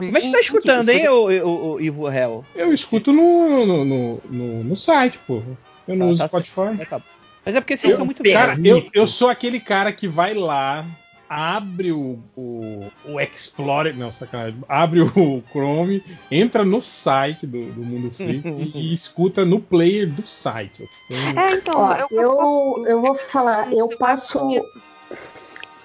é 0.00 0.20
que 0.20 0.26
você 0.26 0.32
tá 0.32 0.40
escutando, 0.40 0.88
hein, 0.90 1.00
você- 1.00 1.40
o, 1.42 1.46
o, 1.48 1.72
o 1.74 1.80
Ivo 1.80 2.08
Hell? 2.10 2.44
Eu 2.54 2.72
escuto 2.72 3.12
no, 3.12 3.66
no, 3.66 3.84
no, 3.84 4.22
no, 4.30 4.64
no 4.64 4.76
site, 4.76 5.18
pô. 5.26 5.42
Eu 5.88 5.96
não 5.96 6.06
Ah, 6.06 6.10
uso 6.10 6.20
tá 6.20 6.28
Spotify. 6.28 6.80
É, 6.80 6.84
tá. 6.84 7.00
Mas 7.44 7.56
é 7.56 7.60
porque 7.60 7.76
vocês 7.76 7.90
Eu- 7.92 7.96
são 7.96 8.06
muito 8.06 8.22
Cara, 8.22 8.54
bem. 8.54 8.66
eu, 8.70 8.88
eu 8.94 9.06
sou 9.08 9.28
aquele 9.28 9.58
cara 9.58 9.92
que 9.92 10.06
vai 10.06 10.32
lá, 10.32 10.86
abre 11.34 11.92
o, 11.92 12.18
o, 12.36 12.86
o 13.06 13.18
Explorer, 13.20 13.96
não, 13.96 14.12
sacanagem, 14.12 14.62
abre 14.68 15.00
o 15.00 15.42
Chrome, 15.50 16.02
entra 16.30 16.64
no 16.64 16.82
site 16.82 17.46
do, 17.46 17.72
do 17.72 17.82
Mundo 17.82 18.10
Freak 18.12 18.46
e, 18.48 18.90
e 18.90 18.94
escuta 18.94 19.44
no 19.44 19.58
player 19.60 20.10
do 20.12 20.26
site. 20.26 20.86
Tenho- 21.08 21.38
É, 21.38 21.52
então, 21.54 21.80
Ó, 21.80 21.94
eu, 21.94 22.06
eu, 22.10 22.84
eu 22.86 23.00
vou 23.00 23.14
falar, 23.14 23.72
eu 23.72 23.88
passo. 23.96 24.38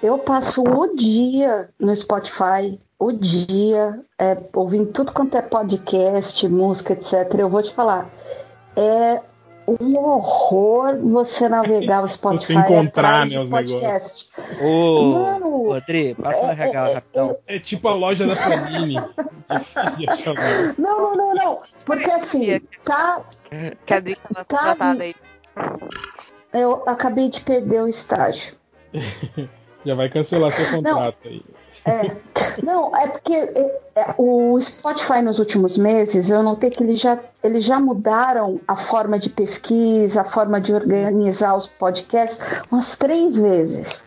Eu 0.03 0.19
passo 0.19 0.61
o 0.63 0.95
dia 0.95 1.69
no 1.79 1.95
Spotify, 1.95 2.77
o 2.99 3.11
dia, 3.11 3.99
é, 4.19 4.37
ouvindo 4.53 4.91
tudo 4.91 5.11
quanto 5.11 5.35
é 5.37 5.41
podcast, 5.41 6.47
música, 6.47 6.93
etc. 6.93 7.33
Eu 7.39 7.49
vou 7.49 7.63
te 7.63 7.73
falar, 7.73 8.07
é 8.75 9.21
um 9.67 9.99
horror 9.99 10.97
você 10.97 11.49
navegar 11.49 12.03
o 12.03 12.09
Spotify 12.09 12.53
encontrar, 12.53 13.23
atrás 13.23 13.33
né, 13.33 13.39
os 13.39 13.49
podcast. 13.49 14.29
Ô, 14.61 15.11
Mano, 15.13 15.73
Adri, 15.73 16.15
passa 16.15 16.47
na 16.47 16.53
regala 16.53 16.93
rapidão. 16.95 17.37
É 17.45 17.59
tipo 17.59 17.87
a 17.87 17.93
loja 17.93 18.25
da 18.25 18.35
Panini. 18.35 18.95
Não, 20.77 21.15
não, 21.15 21.15
não, 21.15 21.35
não. 21.35 21.59
Porque 21.85 22.11
assim, 22.11 22.59
tá. 22.83 23.23
que 23.85 23.93
a 23.93 23.97
Adri 23.97 24.15
tava 24.15 24.45
Tá, 24.45 24.57
contratada 24.57 25.03
aí. 25.03 25.15
Eu 26.53 26.83
acabei 26.85 27.29
de 27.29 27.41
perder 27.41 27.81
o 27.81 27.87
estágio. 27.87 28.55
Já 29.85 29.95
vai 29.95 30.09
cancelar 30.09 30.51
seu 30.51 30.77
contrato 30.77 31.17
aí. 31.25 31.41
É, 31.87 32.11
não, 32.61 32.93
é 32.93 33.07
porque 33.07 33.33
é, 33.33 33.79
é, 33.95 34.15
o 34.17 34.59
Spotify 34.59 35.21
nos 35.21 35.39
últimos 35.39 35.77
meses 35.77 36.29
eu 36.29 36.43
notei 36.43 36.69
que 36.69 36.83
eles 36.83 36.99
já, 36.99 37.17
eles 37.41 37.63
já 37.63 37.79
mudaram 37.79 38.59
a 38.67 38.75
forma 38.75 39.17
de 39.17 39.29
pesquisa, 39.29 40.21
a 40.21 40.25
forma 40.25 40.59
de 40.59 40.73
organizar 40.73 41.55
os 41.55 41.65
podcasts 41.65 42.41
umas 42.69 42.97
três 42.97 43.37
vezes. 43.37 44.03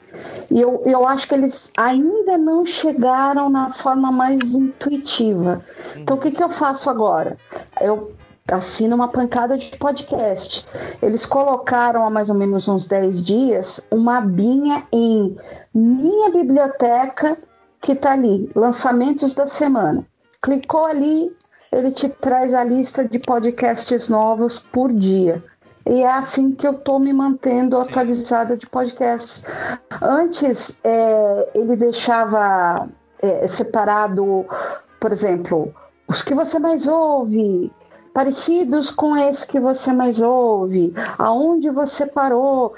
E 0.50 0.60
eu, 0.60 0.82
eu 0.84 1.06
acho 1.06 1.26
que 1.26 1.34
eles 1.34 1.70
ainda 1.74 2.36
não 2.36 2.66
chegaram 2.66 3.48
na 3.48 3.72
forma 3.72 4.12
mais 4.12 4.54
intuitiva. 4.54 5.64
Então 5.96 6.18
o 6.18 6.20
que, 6.20 6.30
que 6.32 6.42
eu 6.42 6.50
faço 6.50 6.90
agora? 6.90 7.38
Eu 7.80 8.12
assino 8.46 8.94
uma 8.94 9.08
pancada 9.08 9.56
de 9.56 9.70
podcast. 9.78 10.66
Eles 11.00 11.24
colocaram 11.24 12.04
há 12.04 12.10
mais 12.10 12.28
ou 12.28 12.34
menos 12.34 12.68
uns 12.68 12.86
10 12.86 13.22
dias 13.22 13.80
uma 13.90 14.18
abinha 14.18 14.82
em 14.92 15.36
minha 15.72 16.30
biblioteca 16.30 17.38
que 17.80 17.94
tá 17.94 18.12
ali, 18.12 18.48
lançamentos 18.54 19.34
da 19.34 19.46
semana. 19.46 20.06
Clicou 20.42 20.84
ali, 20.84 21.34
ele 21.72 21.90
te 21.90 22.08
traz 22.08 22.54
a 22.54 22.64
lista 22.64 23.04
de 23.04 23.18
podcasts 23.18 24.08
novos 24.08 24.58
por 24.58 24.92
dia. 24.92 25.42
E 25.86 26.02
é 26.02 26.10
assim 26.12 26.52
que 26.52 26.66
eu 26.66 26.74
tô 26.74 26.98
me 26.98 27.12
mantendo 27.12 27.78
atualizada 27.78 28.56
de 28.56 28.66
podcasts. 28.66 29.44
Antes, 30.00 30.78
é, 30.84 31.50
ele 31.54 31.74
deixava 31.74 32.88
é, 33.20 33.46
separado, 33.46 34.46
por 35.00 35.10
exemplo, 35.10 35.74
os 36.06 36.22
que 36.22 36.34
você 36.34 36.58
mais 36.58 36.86
ouve, 36.86 37.72
parecidos 38.12 38.90
com 38.90 39.16
esse 39.16 39.46
que 39.46 39.58
você 39.58 39.92
mais 39.92 40.20
ouve, 40.20 40.92
aonde 41.18 41.70
você 41.70 42.06
parou. 42.06 42.74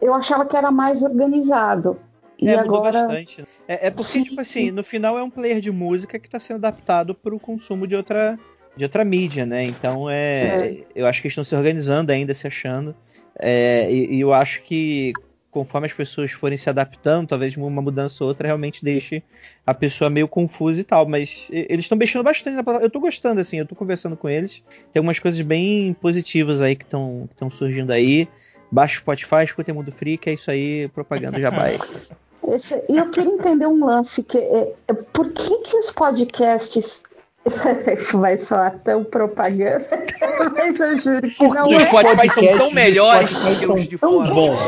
Eu 0.00 0.12
achava 0.14 0.44
que 0.44 0.56
era 0.56 0.70
mais 0.70 1.02
organizado. 1.02 1.96
E 2.38 2.48
É, 2.48 2.56
mudou 2.58 2.78
agora. 2.78 3.06
bastante. 3.06 3.46
É, 3.68 3.86
é 3.86 3.90
porque, 3.90 4.02
Sim, 4.04 4.24
tipo 4.24 4.40
assim, 4.40 4.66
sim. 4.66 4.70
no 4.70 4.82
final 4.82 5.18
é 5.18 5.22
um 5.22 5.30
player 5.30 5.60
de 5.60 5.70
música 5.70 6.18
que 6.18 6.26
está 6.26 6.38
sendo 6.38 6.56
adaptado 6.56 7.14
para 7.14 7.34
o 7.34 7.38
consumo 7.38 7.86
de 7.86 7.94
outra, 7.94 8.38
de 8.76 8.84
outra 8.84 9.04
mídia, 9.04 9.46
né? 9.46 9.64
Então 9.64 10.10
é, 10.10 10.66
É. 10.66 10.84
eu 10.94 11.06
acho 11.06 11.20
que 11.20 11.26
eles 11.28 11.32
estão 11.32 11.44
se 11.44 11.54
organizando 11.54 12.10
ainda, 12.12 12.34
se 12.34 12.46
achando. 12.46 12.94
É, 13.38 13.90
e, 13.90 14.16
e 14.16 14.20
eu 14.20 14.32
acho 14.34 14.62
que 14.62 15.12
conforme 15.50 15.86
as 15.86 15.92
pessoas 15.92 16.32
forem 16.32 16.56
se 16.56 16.70
adaptando, 16.70 17.28
talvez 17.28 17.54
uma 17.56 17.82
mudança 17.82 18.24
ou 18.24 18.28
outra 18.28 18.46
realmente 18.48 18.82
deixe 18.82 19.22
a 19.66 19.74
pessoa 19.74 20.08
meio 20.08 20.26
confusa 20.26 20.80
e 20.80 20.84
tal. 20.84 21.06
Mas 21.06 21.46
eles 21.50 21.84
estão 21.84 21.96
mexendo 21.96 22.22
bastante 22.24 22.54
na 22.56 22.64
plataforma. 22.64 22.86
Eu 22.86 22.90
tô 22.90 22.98
gostando, 22.98 23.38
assim, 23.40 23.58
eu 23.58 23.66
tô 23.66 23.74
conversando 23.74 24.16
com 24.16 24.28
eles. 24.30 24.62
Tem 24.92 24.98
algumas 25.00 25.18
coisas 25.18 25.40
bem 25.42 25.92
positivas 25.94 26.62
aí 26.62 26.74
que 26.74 26.84
estão 26.84 27.28
surgindo 27.50 27.92
aí. 27.92 28.26
Baixa 28.70 28.96
o 28.96 29.00
Spotify, 29.00 29.44
escuta 29.44 29.74
Mundo 29.74 29.92
Free, 29.92 30.16
que 30.16 30.30
é 30.30 30.32
isso 30.32 30.50
aí, 30.50 30.88
propaganda 30.88 31.38
já 31.38 31.50
vai. 31.50 31.78
Esse- 32.48 32.84
e 32.88 32.96
eu 32.96 33.08
queria 33.10 33.32
entender 33.32 33.66
um 33.66 33.84
lance 33.84 34.22
que 34.22 34.36
é, 34.38 34.72
é, 34.88 34.92
por 34.94 35.28
que 35.30 35.58
que 35.58 35.76
os 35.76 35.90
podcasts 35.90 37.02
isso 37.96 38.18
vai 38.20 38.36
soar 38.38 38.78
tão 38.84 39.02
propaganda, 39.04 39.84
mas 40.54 40.78
eu 40.78 40.98
juro 40.98 41.22
que 41.22 41.48
não 41.48 41.68
Os 41.68 41.74
é. 41.82 41.86
Spotify 41.86 42.28
são 42.28 42.56
tão 42.56 42.70
melhores 42.70 43.30
que 43.58 43.66
os 43.66 43.88
de 43.88 43.96
fora. 43.98 44.32
bons. 44.32 44.58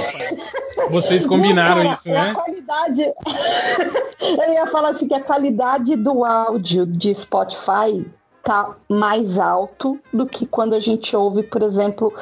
Vocês 0.91 1.25
combinaram 1.25 1.77
Não, 1.77 1.83
cara, 1.85 1.95
isso, 1.95 2.09
é 2.11 2.17
A 2.17 2.25
né? 2.25 2.35
qualidade. 2.35 3.03
eu 4.47 4.53
ia 4.53 4.67
falar 4.67 4.89
assim 4.91 5.07
que 5.09 5.15
a 5.15 5.21
qualidade 5.21 5.97
do 5.97 6.25
áudio 6.25 6.85
de 6.87 7.15
Spotify 7.15 8.05
tá 8.43 8.75
mais 8.89 9.39
alto 9.39 9.99
do 10.13 10.27
que 10.27 10.45
quando 10.45 10.75
a 10.75 10.81
gente 10.81 11.17
ouve, 11.17 11.43
por 11.45 11.63
exemplo, 11.63 12.13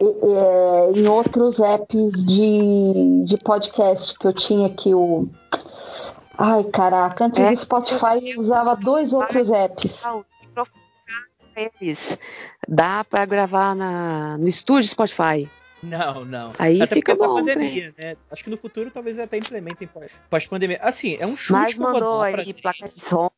é, 0.00 0.92
em 0.98 1.06
outros 1.06 1.60
apps 1.60 2.24
de, 2.24 3.24
de 3.24 3.36
podcast 3.38 4.18
que 4.18 4.26
eu 4.26 4.32
tinha 4.32 4.66
aqui 4.66 4.94
o. 4.94 5.28
Ai, 6.38 6.64
caraca, 6.64 7.26
antes 7.26 7.38
É. 7.40 7.50
do 7.50 7.56
Spotify 7.56 8.30
eu 8.30 8.40
usava 8.40 8.74
dois 8.74 9.12
outros 9.12 9.50
apps. 9.50 10.02
Eles. 11.54 12.18
Dá 12.66 13.04
pra 13.04 13.26
gravar 13.26 13.74
na, 13.74 14.38
no 14.38 14.48
estúdio 14.48 14.88
Spotify. 14.88 15.48
Não, 15.82 16.24
não. 16.24 16.50
Aí 16.58 16.80
até 16.80 16.94
fica 16.94 17.14
porque 17.14 17.24
é 17.24 17.26
bom, 17.28 17.34
pandemia, 17.34 17.94
né? 17.98 18.16
Acho 18.30 18.44
que 18.44 18.50
no 18.50 18.56
futuro 18.56 18.90
talvez 18.90 19.18
até 19.18 19.36
implementem 19.36 19.86
pós- 19.88 20.10
pós-pandemia. 20.30 20.78
Assim, 20.80 21.16
é 21.20 21.26
um 21.26 21.36
chute 21.36 21.52
Mas 21.52 21.74
que 21.74 21.80
eu 21.80 21.84
vou 21.84 21.92
mandou 21.92 22.22
aí 22.22 22.52
placa 22.54 22.88
de 22.88 23.00
som. 23.00 23.30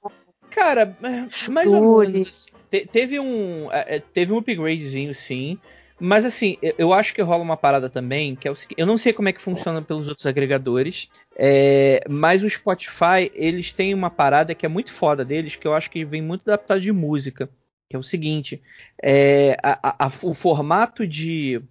Cara, 0.51 0.97
é, 1.03 1.51
mais 1.51 1.73
ou 1.73 1.99
menos. 2.01 2.29
assim. 2.29 2.51
Te- 2.71 2.87
teve 2.87 3.19
um 3.19 3.69
teve 4.13 4.33
um 4.33 4.37
upgradezinho, 4.37 5.13
sim. 5.15 5.59
Mas 6.07 6.27
assim, 6.27 6.59
eu, 6.77 6.93
acho 6.93 7.15
que 7.15 7.23
rola 7.23 7.43
uma 7.43 7.57
parada 7.57 7.89
também, 7.89 8.37
que 8.37 8.47
é 8.47 8.51
o 8.51 8.55
seguinte, 8.55 8.79
eu 8.79 8.87
não 8.87 8.99
sei 8.99 9.11
como 9.11 9.31
é 9.31 9.33
que 9.33 9.41
funciona 9.41 9.81
pelos 9.81 10.07
outros 10.07 10.27
agregadores, 10.27 11.09
é, 11.35 12.05
mas 12.07 12.43
o 12.43 12.51
Spotify, 12.51 13.33
eles 13.35 13.73
têm 13.73 13.95
uma 13.95 14.11
parada 14.11 14.55
que 14.55 14.67
é 14.67 14.69
muito 14.69 14.93
foda 14.93 15.25
deles, 15.25 15.57
que 15.57 15.67
eu 15.67 15.73
acho 15.73 15.91
que 15.91 16.05
vem 16.05 16.21
muito 16.21 16.43
adaptado 16.47 16.83
de 16.83 16.93
música, 16.93 17.49
que 17.89 17.97
é 17.97 17.99
o 17.99 18.03
seguinte, 18.03 18.61
é, 19.03 19.57
a- 19.63 20.05
a- 20.05 20.11
o 20.25 20.35
formato 20.35 21.07
de 21.07 21.63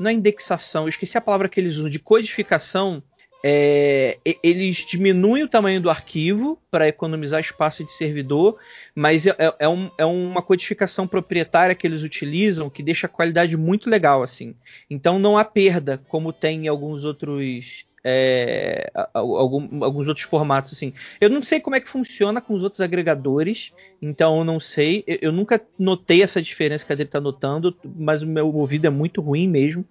não 0.00 0.10
é 0.10 0.12
indexação, 0.12 0.82
eu 0.82 0.88
esqueci 0.88 1.16
a 1.16 1.20
palavra 1.20 1.48
que 1.48 1.60
eles 1.60 1.76
usam, 1.76 1.88
de 1.88 2.00
codificação, 2.00 3.00
é, 3.44 4.18
eles 4.42 4.76
diminuem 4.86 5.42
o 5.42 5.48
tamanho 5.48 5.80
do 5.80 5.90
arquivo 5.90 6.58
para 6.70 6.86
economizar 6.88 7.40
espaço 7.40 7.84
de 7.84 7.92
servidor, 7.92 8.58
mas 8.94 9.26
é, 9.26 9.30
é- 9.38 9.54
é 9.60 9.68
um- 9.68 9.90
é 9.98 10.04
uma 10.04 10.42
codificação 10.42 11.06
proprietária 11.06 11.74
que 11.74 11.86
eles 11.86 12.02
utilizam 12.02 12.70
que 12.70 12.82
deixa 12.82 13.06
a 13.06 13.10
qualidade 13.10 13.56
muito 13.56 13.90
legal 13.90 14.22
assim. 14.22 14.54
Então 14.88 15.18
não 15.18 15.36
há 15.36 15.44
perda 15.44 16.00
como 16.08 16.32
tem 16.32 16.66
em 16.66 16.68
alguns 16.68 17.04
outros 17.04 17.84
é, 18.04 18.90
algum- 19.14 19.84
alguns 19.84 20.08
outros 20.08 20.26
formatos 20.26 20.72
assim. 20.72 20.92
Eu 21.20 21.30
não 21.30 21.42
sei 21.42 21.60
como 21.60 21.76
é 21.76 21.80
que 21.80 21.88
funciona 21.88 22.40
com 22.40 22.54
os 22.54 22.62
outros 22.62 22.80
agregadores, 22.80 23.72
então 24.00 24.38
eu 24.38 24.44
não 24.44 24.58
sei. 24.58 25.04
Eu, 25.06 25.18
eu 25.22 25.32
nunca 25.32 25.60
notei 25.78 26.22
essa 26.22 26.42
diferença 26.42 26.84
que 26.84 26.92
a 26.92 26.96
dele 26.96 27.08
está 27.08 27.20
notando, 27.20 27.76
mas 27.96 28.22
o 28.22 28.26
meu 28.26 28.52
ouvido 28.54 28.86
é 28.86 28.90
muito 28.90 29.20
ruim 29.20 29.48
mesmo. 29.48 29.84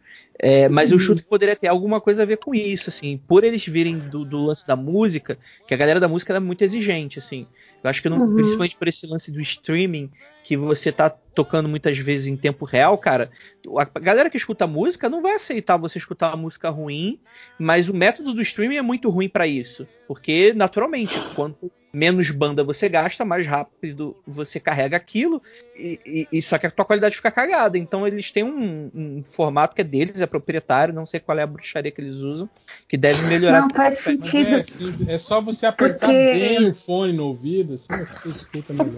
É, 0.43 0.67
mas 0.67 0.91
eu 0.91 0.97
chuto 0.97 1.21
que 1.21 1.29
poderia 1.29 1.55
ter 1.55 1.67
alguma 1.67 2.01
coisa 2.01 2.23
a 2.23 2.25
ver 2.25 2.37
com 2.37 2.55
isso, 2.55 2.89
assim, 2.89 3.21
por 3.27 3.43
eles 3.43 3.63
virem 3.65 3.99
do, 3.99 4.25
do 4.25 4.45
lance 4.45 4.65
da 4.65 4.75
música, 4.75 5.37
que 5.67 5.73
a 5.73 5.77
galera 5.77 5.99
da 5.99 6.07
música 6.07 6.33
é 6.35 6.39
muito 6.39 6.63
exigente, 6.63 7.19
assim. 7.19 7.45
Eu 7.83 7.89
acho 7.89 8.01
que 8.01 8.09
não- 8.09 8.19
Uhum. 8.19 8.35
principalmente 8.35 8.75
por 8.75 8.87
esse 8.87 9.05
lance 9.05 9.31
do 9.31 9.39
streaming, 9.39 10.09
que 10.43 10.57
você 10.57 10.91
tá 10.91 11.09
tocando 11.35 11.69
muitas 11.69 11.95
vezes 11.99 12.25
em 12.25 12.35
tempo 12.35 12.65
real, 12.65 12.97
cara, 12.97 13.29
a 13.77 13.99
galera 13.99 14.29
que 14.29 14.37
escuta 14.37 14.65
música 14.65 15.07
não 15.07 15.21
vai 15.21 15.35
aceitar 15.35 15.77
você 15.77 15.99
escutar 15.99 16.29
uma 16.31 16.37
música 16.41 16.69
ruim, 16.71 17.19
mas 17.59 17.87
o 17.89 17.93
método 18.01 18.33
do 18.33 18.41
streaming 18.41 18.77
é 18.77 18.81
muito 18.81 19.09
ruim 19.09 19.29
para 19.29 19.45
isso, 19.45 19.87
porque 20.07 20.53
naturalmente, 20.55 21.13
quanto 21.35 21.71
menos 21.93 22.31
banda 22.31 22.63
você 22.63 22.87
gasta, 22.87 23.25
mais 23.25 23.45
rápido 23.45 24.15
você 24.25 24.61
carrega 24.61 24.95
aquilo, 24.95 25.41
e, 25.75 25.99
e- 26.05 26.27
e 26.37 26.41
só 26.41 26.57
que 26.57 26.65
a 26.65 26.71
tua 26.71 26.85
qualidade 26.85 27.17
fica 27.17 27.29
cagada. 27.29 27.77
Então 27.77 28.07
eles 28.07 28.31
têm 28.31 28.43
um, 28.45 28.89
um 28.95 29.23
formato 29.25 29.75
que 29.75 29.81
é 29.81 29.83
deles, 29.83 30.21
é 30.21 30.25
proprietário, 30.25 30.93
não 30.93 31.05
sei 31.05 31.19
qual 31.19 31.37
é 31.37 31.43
a 31.43 31.47
bruxaria 31.47 31.91
que 31.91 31.99
eles 31.99 32.15
usam, 32.15 32.49
que 32.87 32.95
deve 32.97 33.21
melhorar. 33.27 33.61
Não, 33.63 33.69
faz 33.75 33.97
sentido. 33.99 34.55
É, 35.09 35.15
é 35.15 35.19
só 35.19 35.41
você 35.41 35.65
apertar 35.65 36.07
Porque- 36.07 36.31
bem 36.31 36.69
o 36.69 36.73
fone 36.73 37.11
no 37.11 37.25
ouvido, 37.27 37.73
assim, 37.73 37.87
você 37.93 38.29
escuta 38.29 38.73
melhor. 38.73 38.95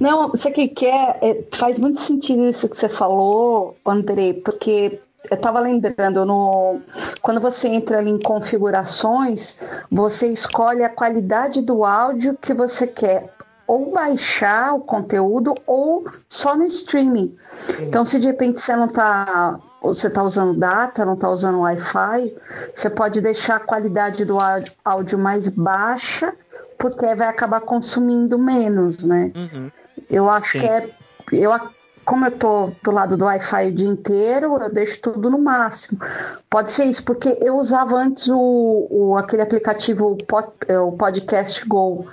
Não, 0.00 0.30
você 0.30 0.50
que 0.50 0.68
quer, 0.68 1.18
é, 1.22 1.44
faz 1.54 1.78
muito 1.78 2.00
sentido 2.00 2.46
isso 2.48 2.68
que 2.70 2.76
você 2.76 2.88
falou, 2.88 3.76
Andrei, 3.84 4.32
porque 4.34 4.98
eu 5.30 5.36
tava 5.36 5.60
lembrando, 5.60 6.24
no, 6.24 6.80
quando 7.22 7.40
você 7.40 7.68
entra 7.68 7.98
ali 7.98 8.10
em 8.10 8.18
configurações, 8.18 9.58
você 9.90 10.28
escolhe 10.28 10.82
a 10.82 10.88
qualidade 10.88 11.62
do 11.62 11.84
áudio 11.84 12.36
que 12.40 12.54
você 12.54 12.86
quer 12.86 13.30
ou 13.66 13.92
baixar 13.92 14.74
o 14.74 14.80
conteúdo 14.80 15.54
ou 15.66 16.06
só 16.28 16.56
no 16.56 16.64
streaming. 16.64 17.36
Então, 17.80 18.04
se 18.04 18.20
de 18.20 18.28
repente 18.28 18.60
você 18.60 18.76
não 18.76 18.86
tá, 18.86 19.58
você 19.82 20.08
tá 20.08 20.22
usando 20.22 20.56
data, 20.58 21.04
não 21.04 21.16
tá 21.16 21.28
usando 21.28 21.60
Wi-Fi, 21.60 22.32
você 22.74 22.88
pode 22.88 23.20
deixar 23.20 23.56
a 23.56 23.60
qualidade 23.60 24.24
do 24.24 24.38
áudio- 24.84 25.18
mais 25.18 25.48
baixa, 25.48 26.32
porque 26.78 27.12
vai 27.14 27.26
acabar 27.28 27.60
consumindo 27.60 28.38
menos, 28.38 29.04
né? 29.04 29.32
Uhum. 29.34 29.70
Eu 30.08 30.30
acho 30.30 30.52
Sim. 30.52 30.60
que 30.60 30.66
é. 30.66 30.88
Eu, 31.32 31.52
como 32.06 32.24
eu 32.24 32.30
tô 32.30 32.70
do 32.82 32.90
lado 32.90 33.16
do 33.16 33.24
Wi-Fi 33.24 33.68
o 33.68 33.74
dia 33.74 33.88
inteiro, 33.88 34.56
eu 34.62 34.72
deixo 34.72 35.00
tudo 35.02 35.28
no 35.28 35.38
máximo. 35.38 36.00
Pode 36.48 36.70
ser 36.72 36.84
isso, 36.84 37.04
porque 37.04 37.36
eu 37.42 37.58
usava 37.58 37.96
antes 37.96 38.28
o, 38.28 38.86
o- 38.90 39.16
aquele 39.18 39.42
aplicativo 39.42 40.16
pod, 40.26 40.48
é, 40.68 40.78
o 40.78 40.92
Podcast 40.92 41.66
Go 41.68 42.06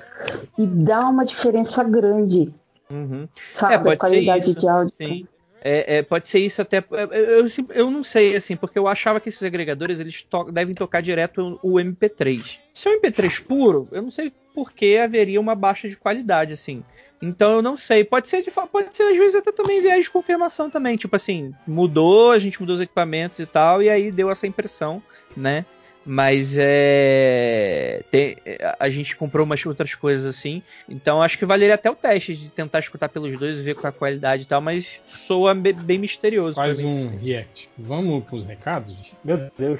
e 0.57 0.65
dá 0.65 1.07
uma 1.07 1.23
diferença 1.23 1.83
grande, 1.83 2.53
Uhum. 2.89 3.27
sabe? 3.53 3.89
É, 3.89 3.93
a 3.93 3.97
qualidade 3.97 4.53
de 4.55 4.67
áudio. 4.67 4.93
Sim. 4.95 5.27
É, 5.65 5.97
é, 5.97 6.01
pode 6.01 6.27
ser 6.27 6.39
isso 6.39 6.61
até. 6.61 6.83
Eu, 6.91 7.07
eu, 7.13 7.49
sim- 7.49 7.65
eu 7.69 7.89
não 7.89 8.03
sei, 8.03 8.35
assim, 8.35 8.57
porque 8.57 8.77
eu 8.77 8.85
achava 8.85 9.21
que 9.21 9.29
esses 9.29 9.41
agregadores 9.43 9.97
eles 9.99 10.21
to- 10.23 10.51
devem 10.51 10.75
tocar 10.75 11.01
direto 11.01 11.57
o, 11.63 11.75
o 11.75 11.79
MP3. 11.79 12.59
Se 12.73 12.89
é 12.89 12.91
um 12.91 12.99
MP3 12.99 13.39
puro, 13.39 13.87
eu 13.93 14.01
não 14.01 14.11
sei 14.11 14.33
por 14.53 14.73
que 14.73 14.97
haveria 14.97 15.39
uma 15.39 15.55
baixa 15.55 15.87
de 15.87 15.95
qualidade, 15.95 16.53
assim. 16.53 16.83
Então 17.21 17.53
eu 17.53 17.61
não 17.61 17.77
sei. 17.77 18.03
Pode 18.03 18.27
ser 18.27 18.41
de 18.43 18.51
pode 18.51 18.93
ser 18.95 19.03
às 19.03 19.17
vezes 19.17 19.35
até 19.35 19.53
também 19.53 19.81
viés 19.81 20.03
de 20.03 20.09
confirmação 20.11 20.69
também. 20.69 20.97
Tipo 20.97 21.15
assim, 21.15 21.53
mudou, 21.65 22.31
a 22.31 22.39
gente 22.39 22.59
mudou 22.59 22.75
os 22.75 22.81
equipamentos 22.81 23.39
e 23.39 23.45
tal, 23.45 23.81
e 23.81 23.89
aí 23.89 24.11
deu 24.11 24.29
essa 24.29 24.45
impressão, 24.45 25.01
né? 25.35 25.65
Mas 26.05 26.55
é. 26.57 28.03
tem- 28.11 28.35
a 28.79 28.89
gente 28.89 29.15
comprou 29.15 29.45
umas 29.45 29.65
outras 29.65 29.95
coisas 29.95 30.25
assim. 30.25 30.61
Então 30.89 31.21
acho 31.21 31.37
que 31.37 31.45
valeria 31.45 31.75
até 31.75 31.89
o 31.89 31.95
teste 31.95 32.35
de 32.35 32.49
tentar 32.49 32.79
escutar 32.79 33.07
pelos 33.09 33.37
dois 33.37 33.59
e 33.59 33.63
ver 33.63 33.75
qual 33.75 33.85
é 33.85 33.89
a 33.89 33.91
qualidade 33.91 34.43
e 34.43 34.45
tal, 34.45 34.59
mas 34.59 34.99
soa 35.07 35.53
be- 35.55 35.71
bem 35.73 35.97
misterioso. 35.99 36.55
Faz 36.55 36.79
um 36.79 37.17
react. 37.17 37.69
Vamos 37.77 38.23
pros 38.25 38.43
recados? 38.45 38.93
Meu 39.23 39.49
Deus, 39.57 39.79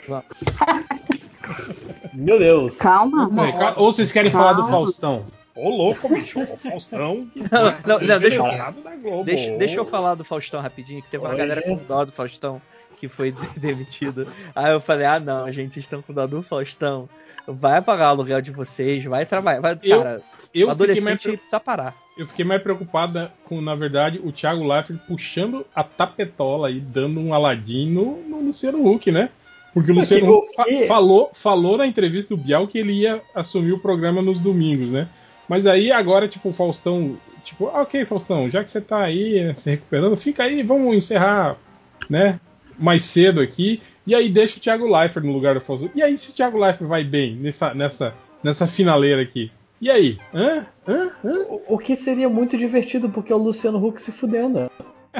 Meu 2.14 2.40
Deus. 2.40 2.76
Calma. 2.78 3.30
Ou 3.76 3.92
vocês 3.92 4.12
querem 4.12 4.32
falar 4.32 4.54
do 4.54 4.62
Calma. 4.62 4.72
Faustão? 4.78 5.26
Ô, 5.56 5.70
louco, 5.70 6.10
bicho. 6.10 6.40
O 6.42 6.58
Faustão. 6.58 7.28
Não, 7.52 8.00
não, 8.00 8.08
não, 8.08 8.20
deixa, 8.20 8.38
eu, 8.38 8.44
Revelado 8.44 8.82
da 8.82 8.96
Globo. 8.96 9.24
deixa, 9.24 9.52
deixa 9.58 9.76
eu 9.76 9.86
falar 9.86 10.16
do 10.16 10.24
Faustão 10.24 10.60
rapidinho, 10.62 11.02
que 11.04 11.10
teve 11.12 11.24
uma 11.24 11.30
Oi. 11.32 11.38
galera 11.38 11.62
com 11.62 11.76
dó 11.76 12.04
do 12.06 12.12
Faustão 12.12 12.60
que 13.04 13.10
foi 13.10 13.32
de- 13.32 13.40
demitido. 13.60 14.26
Aí 14.56 14.72
eu 14.72 14.80
falei, 14.80 15.06
ah 15.06 15.20
não, 15.20 15.52
gente, 15.52 15.74
vocês 15.74 15.84
estão 15.86 16.02
com 16.02 16.14
dó 16.14 16.26
do 16.26 16.42
Faustão. 16.42 17.10
Vai 17.46 17.82
pagar 17.82 18.06
o 18.08 18.10
aluguel 18.12 18.40
de 18.40 18.52
vocês, 18.52 19.04
vai 19.04 19.26
trabalhar. 19.26 19.60
Vai, 19.60 19.78
Eu- 19.84 19.98
cara, 20.02 20.22
eu 20.54 20.68
mais 20.68 20.80
adolescente 20.80 21.24
pre- 21.24 21.38
precisa 21.38 21.60
parar. 21.60 21.94
Eu 22.18 22.26
fiquei 22.26 22.46
mais 22.46 22.62
preocupada 22.62 23.34
com, 23.44 23.60
na 23.60 23.76
verdade, 23.76 24.22
o 24.24 24.32
Thiago 24.32 24.66
Leifert 24.66 25.00
puxando 25.08 25.66
a 25.76 25.84
tapetola 25.84 26.72
e 26.72 26.80
dando 26.80 27.20
um 27.20 27.34
Aladim 27.34 27.90
no, 27.92 28.22
no 28.24 28.40
Luciano 28.40 28.88
Huck, 28.90 29.12
né? 29.12 29.30
Porque 29.74 29.92
o 29.92 29.96
Luciano 29.96 30.32
Huck 30.38 30.54
fa- 30.56 30.66
falou, 30.88 31.32
falou 31.34 31.78
na 31.78 31.86
entrevista 31.88 32.34
do 32.34 32.42
Bial 32.42 32.66
que 32.68 32.78
ele 32.78 32.94
ia 32.94 33.22
assumir 33.36 33.74
o 33.74 33.80
programa 33.80 34.22
nos 34.22 34.40
domingos, 34.40 34.92
né? 34.94 35.10
Mas 35.50 35.66
aí 35.68 35.92
agora, 35.92 36.28
tipo, 36.30 36.48
o 36.50 36.54
Faustão, 36.54 37.18
tipo, 37.44 37.68
ah, 37.68 37.82
ok, 37.82 38.06
Faustão, 38.06 38.50
já 38.50 38.64
que 38.64 38.72
você 38.72 38.80
tá 38.80 39.00
aí 39.02 39.44
né, 39.44 39.56
se 39.56 39.72
recuperando, 39.72 40.16
fica 40.16 40.44
aí, 40.44 40.62
vamos 40.64 40.96
encerrar, 40.96 41.58
né? 42.10 42.40
Mais 42.78 43.04
cedo 43.04 43.42
aqui. 43.42 43.82
E 44.06 44.14
aí 44.14 44.30
deixa 44.30 44.58
o 44.58 44.60
Thiago 44.60 44.86
Leifert 44.86 45.26
no 45.26 45.32
lugar 45.32 45.56
do 45.56 45.62
Faustão. 45.62 45.90
E 45.96 46.02
aí, 46.02 46.18
se 46.18 46.32
o 46.32 46.34
Thiago 46.34 46.58
Leifert 46.58 46.88
vai 46.88 47.04
bem 47.04 47.36
nessa, 47.36 47.74
nessa, 47.74 48.14
nessa 48.44 48.68
finaleira 48.68 49.22
aqui? 49.22 49.52
E 49.80 49.90
aí? 49.90 50.18
Hã? 50.34 50.66
Hã? 50.88 51.12
Hã? 51.24 51.46
O, 51.50 51.76
o 51.76 51.78
que 51.78 51.96
seria 51.96 52.30
muito 52.30 52.58
divertido, 52.58 53.10
porque 53.10 53.32
é 53.32 53.36
o 53.36 53.40
Luciano 53.40 53.86
Huck 53.86 54.02
se 54.02 54.12
fudendo. 54.12 54.70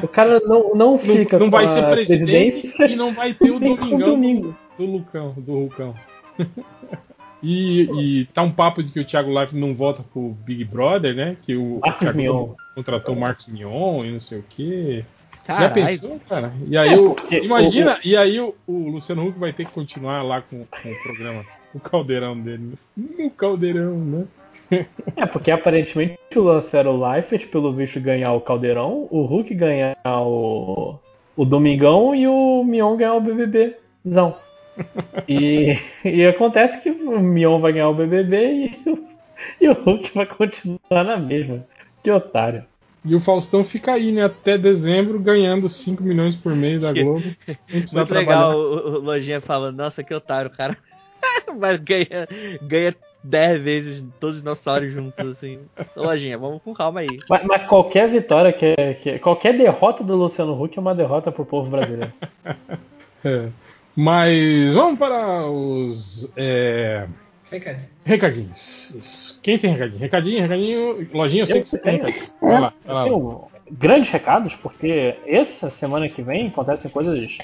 O 0.02 0.08
cara 0.08 0.40
não, 0.44 0.74
não 0.74 0.98
fica 1.00 1.38
não 1.38 1.46
com 1.46 1.50
vai 1.50 1.68
ser 1.68 1.88
presidente 1.90 2.72
e 2.80 2.96
não 2.96 3.14
vai 3.14 3.32
ter 3.32 3.50
o 3.50 3.60
Domingão. 3.60 4.10
domingo. 4.10 4.56
Do 4.76 4.86
Lucão, 4.86 5.34
do 5.36 5.52
Hulcão. 5.52 5.94
e, 7.42 7.82
e 7.82 8.24
tá 8.26 8.42
um 8.42 8.50
papo 8.50 8.82
de 8.82 8.90
que 8.90 9.00
o 9.00 9.04
Thiago 9.04 9.38
Life 9.38 9.54
não 9.54 9.74
volta 9.74 10.02
pro 10.02 10.36
Big 10.44 10.64
Brother, 10.64 11.14
né? 11.14 11.36
Que 11.42 11.54
o, 11.54 11.76
o 11.76 11.80
Marcos 11.80 12.14
Mion. 12.14 12.48
contratou 12.74 13.14
o 13.14 13.20
Marcos 13.20 13.46
Mion 13.46 14.04
e 14.04 14.10
não 14.12 14.20
sei 14.20 14.38
o 14.40 14.44
quê. 14.48 15.04
Já 15.46 15.54
Caralho. 15.68 15.74
pensou, 15.86 16.20
cara? 16.28 16.52
E 16.66 16.76
aí, 16.78 16.94
É, 16.94 16.98
o, 16.98 17.16
imagina, 17.42 17.98
e 18.04 18.16
aí 18.16 18.40
o, 18.40 18.54
o 18.66 18.88
Luciano 18.90 19.26
Huck 19.28 19.38
vai 19.38 19.52
ter 19.52 19.66
que 19.66 19.72
continuar 19.72 20.22
lá 20.22 20.40
com, 20.40 20.64
com 20.64 20.88
o 20.90 21.02
programa, 21.02 21.44
o 21.74 21.80
caldeirão 21.80 22.38
dele. 22.40 22.72
né? 22.96 23.26
O 23.26 23.30
caldeirão, 23.30 23.96
né? 23.98 24.24
É, 25.16 25.26
porque 25.26 25.50
aparentemente 25.50 26.16
o 26.36 26.42
lance 26.44 26.74
era 26.76 26.90
o 26.90 26.96
Leifert, 27.10 27.48
pelo 27.48 27.72
visto, 27.72 28.00
ganhar 28.00 28.32
o 28.32 28.40
Caldeirão, 28.40 29.06
o 29.10 29.22
Hulk 29.24 29.52
ganhar 29.54 29.96
o, 30.06 30.96
o 31.36 31.44
Domingão 31.44 32.14
e 32.14 32.26
o 32.28 32.62
Mion 32.64 32.96
ganhar 32.96 33.14
o 33.14 33.20
BBBzão. 33.20 34.36
E, 35.28 35.78
e 36.04 36.26
acontece 36.26 36.80
que 36.80 36.90
o 36.90 37.20
Mion 37.20 37.60
vai 37.60 37.72
ganhar 37.72 37.88
o 37.90 37.94
BBB 37.94 38.76
e, 38.86 38.90
o- 38.90 39.04
e 39.60 39.68
o 39.68 39.72
Hulk 39.72 40.10
vai 40.14 40.26
continuar 40.26 41.04
na 41.04 41.16
mesma. 41.16 41.64
Que 42.02 42.10
otário. 42.10 42.64
E 43.04 43.14
o 43.14 43.20
Faustão 43.20 43.62
fica 43.64 43.92
aí, 43.92 44.10
né? 44.12 44.24
Até 44.24 44.56
dezembro, 44.56 45.18
ganhando 45.20 45.68
5 45.68 46.02
milhões 46.02 46.34
por 46.34 46.54
mês 46.56 46.80
da 46.80 46.90
Globo. 46.94 47.22
Sem 47.44 47.80
precisar 47.82 48.00
Muito 48.00 48.08
trabalhar. 48.08 48.48
legal 48.48 48.56
o, 48.58 48.94
o 48.94 48.98
Lojinha 49.00 49.40
falando, 49.40 49.76
nossa, 49.76 50.02
que 50.02 50.14
otário, 50.14 50.50
o 50.50 50.56
cara. 50.56 50.76
Mas 51.58 51.76
ganha, 51.78 52.26
ganha 52.62 52.94
10 53.22 53.60
vezes 53.60 54.04
todos 54.18 54.36
os 54.36 54.42
dinossauros 54.42 54.92
juntos, 54.92 55.24
assim. 55.26 55.58
Lojinha, 55.96 56.36
vamos 56.38 56.62
com 56.62 56.72
calma 56.74 57.00
aí. 57.00 57.18
Mas, 57.28 57.44
mas 57.44 57.66
qualquer 57.68 58.08
vitória, 58.10 58.52
que, 58.52 58.74
é- 58.76 58.94
que 58.94 59.18
qualquer 59.18 59.56
derrota 59.56 60.02
do 60.02 60.16
Luciano 60.16 60.60
Huck 60.62 60.76
é 60.76 60.80
uma 60.80 60.94
derrota 60.94 61.30
pro 61.30 61.44
povo 61.44 61.70
brasileiro. 61.70 62.12
É. 63.26 63.48
Mas 63.96 64.70
vamos 64.74 64.98
para 64.98 65.46
os 65.46 66.30
é, 66.36 67.06
Recadinho. 67.54 67.88
recadinhos. 68.04 69.38
Quem 69.42 69.58
tem 69.58 69.70
recadinho? 69.70 70.00
Recadinho, 70.00 70.42
recadinho. 70.42 71.08
Lojinha, 71.12 71.42
eu 71.42 71.46
sei 71.46 71.62
que 71.62 71.68
você 71.68 71.78
tem. 71.78 72.00
tenho. 72.00 72.18
Vai 72.40 72.60
lá, 72.60 72.72
vai 72.84 72.94
lá. 72.94 73.04
tenho 73.04 73.44
grandes 73.70 74.10
recados, 74.10 74.54
porque 74.54 75.16
essa 75.26 75.70
semana 75.70 76.08
que 76.08 76.22
vem 76.22 76.48
acontecem 76.48 76.90
coisas 76.90 77.38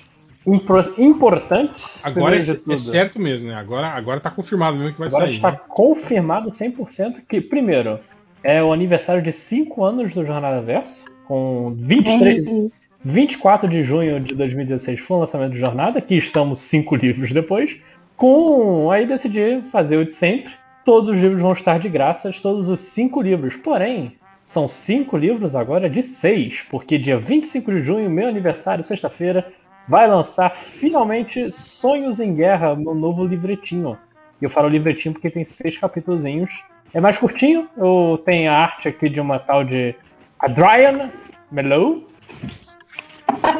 importantes. 0.98 1.98
Agora 2.02 2.36
é, 2.36 2.38
é 2.38 2.78
certo 2.78 3.20
mesmo, 3.20 3.48
né? 3.48 3.54
Agora, 3.54 3.88
agora 3.88 4.20
tá 4.20 4.30
confirmado 4.30 4.76
mesmo 4.76 4.92
que 4.94 4.98
vai 4.98 5.08
Agora 5.08 5.24
sair. 5.24 5.36
está 5.36 5.52
né? 5.52 5.60
confirmado 5.68 6.50
100% 6.50 7.22
que, 7.28 7.40
primeiro, 7.40 8.00
é 8.42 8.62
o 8.62 8.72
aniversário 8.72 9.22
de 9.22 9.32
5 9.32 9.84
anos 9.84 10.14
do 10.14 10.24
Jornada 10.24 10.60
Verso, 10.60 11.04
com 11.26 11.74
23, 11.76 12.70
24 13.04 13.68
de 13.68 13.82
junho 13.82 14.20
de 14.20 14.34
2016 14.34 15.00
foi 15.00 15.16
o 15.16 15.20
lançamento 15.20 15.52
do 15.52 15.58
Jornada, 15.58 16.00
que 16.00 16.14
estamos 16.16 16.58
cinco 16.58 16.96
livros 16.96 17.32
depois, 17.32 17.76
com 18.20 18.90
aí 18.90 19.06
decidi 19.06 19.62
fazer 19.72 19.97
o 19.97 20.04
de 20.04 20.12
sempre. 20.12 20.53
Todos 20.85 21.08
os 21.08 21.17
livros 21.17 21.40
vão 21.40 21.53
estar 21.53 21.78
de 21.78 21.88
graça, 21.88 22.31
todos 22.42 22.69
os 22.69 22.78
cinco 22.78 23.22
livros. 23.22 23.56
Porém, 23.56 24.19
são 24.44 24.69
cinco 24.69 25.17
livros 25.17 25.56
agora 25.56 25.88
de 25.88 26.03
seis, 26.03 26.60
porque 26.70 26.99
dia 26.99 27.19
25 27.19 27.72
de 27.72 27.83
junho, 27.83 28.10
meu 28.10 28.28
aniversário, 28.28 28.85
sexta-feira, 28.85 29.51
vai 29.88 30.06
lançar 30.06 30.54
finalmente 30.54 31.51
Sonhos 31.51 32.20
em 32.20 32.35
Guerra, 32.35 32.76
meu 32.76 32.94
novo 32.94 33.24
livretinho. 33.24 33.97
E 34.38 34.44
eu 34.44 34.51
falo 34.51 34.69
livretinho 34.69 35.15
porque 35.15 35.31
tem 35.31 35.47
seis 35.47 35.78
capítulozinhos. 35.78 36.51
É 36.92 37.01
mais 37.01 37.17
curtinho, 37.17 37.69
eu 37.74 38.20
tenho 38.22 38.51
a 38.51 38.54
arte 38.54 38.86
aqui 38.86 39.08
de 39.08 39.19
uma 39.19 39.38
tal 39.38 39.65
de 39.65 39.94
Adrian 40.38 41.08
Melou. 41.51 42.06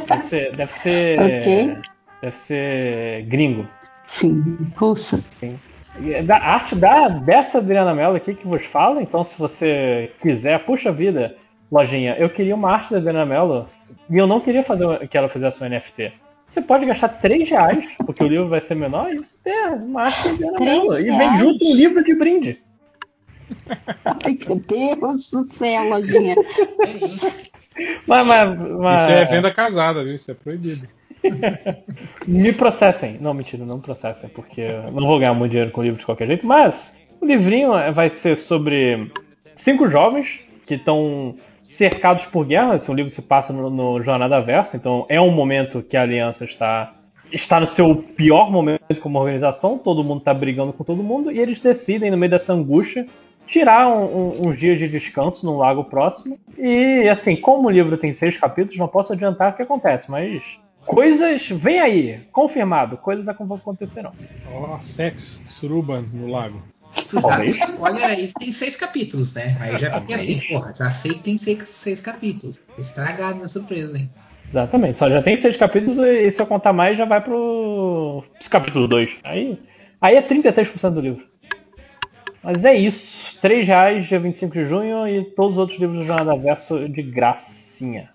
Deve 0.07 0.23
ser. 0.25 0.55
Deve 0.55 0.73
ser. 0.75 1.19
Ok. 1.19 1.77
Deve 2.21 2.37
ser 2.37 3.23
gringo. 3.23 3.67
Sim, 4.11 4.57
russa. 4.77 5.23
E 6.01 6.13
é 6.13 6.21
Da 6.23 6.37
a 6.37 6.55
arte 6.55 6.75
da, 6.75 7.09
dessa 7.09 7.59
Adriana 7.59 7.95
Mello 7.95 8.17
aqui 8.17 8.35
que 8.35 8.47
vos 8.47 8.65
fala, 8.67 9.01
então 9.01 9.23
se 9.25 9.39
você 9.39 10.11
quiser, 10.21 10.59
puxa 10.65 10.91
vida, 10.91 11.37
lojinha, 11.71 12.17
eu 12.19 12.29
queria 12.29 12.55
uma 12.57 12.73
arte 12.73 12.91
da 12.91 12.99
Adriana 12.99 13.25
Mello 13.25 13.69
e 14.11 14.17
eu 14.19 14.27
não 14.27 14.41
queria 14.41 14.65
fazer 14.65 15.07
que 15.09 15.17
ela 15.17 15.29
fizesse 15.29 15.63
um 15.63 15.69
NFT. 15.69 16.13
Você 16.49 16.61
pode 16.61 16.85
gastar 16.87 17.09
3 17.09 17.49
reais, 17.49 17.85
porque 18.05 18.25
o 18.25 18.27
livro 18.27 18.49
vai 18.49 18.61
ser 18.61 18.75
menor, 18.75 19.13
e 19.13 19.19
você 19.19 19.37
tem 19.45 19.55
uma 19.75 20.03
arte 20.03 20.25
da 20.25 20.31
Adriana 20.33 20.59
Mello. 20.59 20.99
E 20.99 21.05
vem 21.17 21.39
junto 21.39 21.65
um 21.65 21.77
livro 21.77 22.03
de 22.05 22.15
brinde. 22.15 22.61
Ai, 24.05 24.37
meu 24.49 24.57
Deus 24.57 25.31
do 25.31 25.45
céu, 25.45 25.85
lojinha. 25.89 26.35
Mas, 28.07 28.27
mas, 28.27 28.59
mas- 28.79 29.03
Isso 29.03 29.11
é 29.13 29.25
venda 29.25 29.51
casada, 29.51 30.05
viu? 30.05 30.15
Isso 30.15 30.31
é 30.31 30.35
proibido. 30.35 30.87
Me 32.27 32.53
processem. 32.53 33.19
Não, 33.21 33.35
mentira, 33.35 33.65
não 33.65 33.81
processem, 33.81 34.29
porque 34.31 34.61
eu 34.61 34.93
não 34.93 35.07
vou 35.07 35.19
ganhar 35.19 35.35
muito 35.35 35.51
dinheiro 35.53 35.71
com 35.71 35.81
o 35.81 35.85
livro 35.85 35.99
de 35.99 36.07
qualquer 36.07 36.27
jeito. 36.27 36.47
Mas 36.47 36.99
o 37.21 37.27
livrinho 37.27 37.71
vai 37.93 38.09
ser 38.09 38.37
sobre 38.37 39.11
cinco 39.57 39.89
jovens 39.89 40.41
que 40.67 40.75
estão 40.75 41.35
cercados 41.69 42.25
por 42.27 42.45
guerra. 42.47 42.77
Esse 42.77 42.93
livro 42.93 43.13
se 43.13 43.23
passa 43.23 43.53
no, 43.53 43.69
no 43.71 44.03
Jornada 44.03 44.41
Versa, 44.41 44.77
então 44.77 45.07
é 45.09 45.21
um 45.21 45.31
momento 45.31 45.83
que 45.83 45.97
a 45.97 46.03
aliança 46.03 46.45
está 46.45 46.95
está 47.33 47.61
no 47.61 47.67
seu 47.67 47.95
pior 47.95 48.51
momento 48.51 48.81
como 49.01 49.17
organização. 49.21 49.79
Todo 49.79 50.03
mundo 50.03 50.19
está 50.19 50.35
brigando 50.35 50.73
com 50.73 50.83
todo 50.83 51.01
mundo 51.01 51.31
e 51.31 51.39
eles 51.39 51.61
decidem 51.61 52.11
no 52.11 52.17
meio 52.17 52.31
dessa 52.31 52.53
angústia 52.53 53.07
tirar 53.47 53.87
um- 53.89 54.03
um- 54.05 54.33
uns 54.49 54.59
dias 54.59 54.81
de 54.81 54.89
descanso 54.89 55.47
num 55.47 55.57
lago 55.57 55.85
próximo. 55.85 56.37
E 56.59 57.09
assim, 57.09 57.37
como 57.37 57.69
o 57.69 57.71
livro 57.71 57.97
tem 57.97 58.13
seis 58.13 58.37
capítulos, 58.37 58.79
não 58.79 58.89
posso 58.89 59.13
adiantar 59.13 59.53
o 59.53 59.55
que 59.55 59.63
acontece, 59.63 60.11
mas 60.11 60.43
coisas 60.87 61.49
vem 61.49 61.81
aí, 61.81 62.21
confirmado, 62.33 62.97
coisas 62.97 63.29
acon- 63.29 63.55
acontecerão. 63.55 64.13
Ó, 64.53 64.81
sexo, 64.81 65.43
suruba 65.49 66.01
no 66.01 66.29
lago. 66.29 66.63
Spoiler 66.95 68.05
aí 68.05 68.27
que 68.29 68.35
tem 68.35 68.53
seis 68.53 68.77
capítulos, 68.77 69.35
né? 69.35 69.57
Aí 69.61 69.79
já 69.79 70.01
fica 70.01 70.15
assim, 70.17 70.41
porra, 70.49 70.75
já 70.77 70.91
sei 70.91 71.15
que 71.15 71.21
tem 71.21 71.39
seis, 71.39 71.69
seis 71.69 72.01
capítulos. 72.01 72.61
Estragaram 72.77 73.37
minha 73.37 73.49
surpresa, 73.49 73.97
hein? 73.97 74.11
Exatamente, 74.49 74.99
só 74.99 75.09
já 75.09 75.23
tem 75.23 75.37
seis 75.37 75.57
capítulos 75.57 75.99
e 75.99 76.29
se 76.33 76.43
eu 76.43 76.47
contar 76.47 76.73
mais 76.73 76.99
já 76.99 77.05
vai 77.05 77.21
pro 77.21 78.25
capítulo 78.51 78.89
2. 78.89 79.19
Aí, 79.23 79.57
aí 80.01 80.17
é 80.17 80.23
33% 80.23 80.91
do 80.91 81.01
livro. 81.01 81.25
Mas 82.43 82.65
é 82.65 82.75
isso. 82.75 83.39
3 83.41 83.67
reais 83.67 84.09
dia 84.09 84.19
25 84.19 84.53
de 84.53 84.67
junho 84.67 85.07
e 85.07 85.25
todos 85.37 85.53
os 85.53 85.59
outros 85.59 85.79
livros 85.79 86.01
do 86.01 86.07
Jornada 86.07 86.37
Verso 86.37 86.89
de 86.89 87.03
gracinha. 87.03 88.11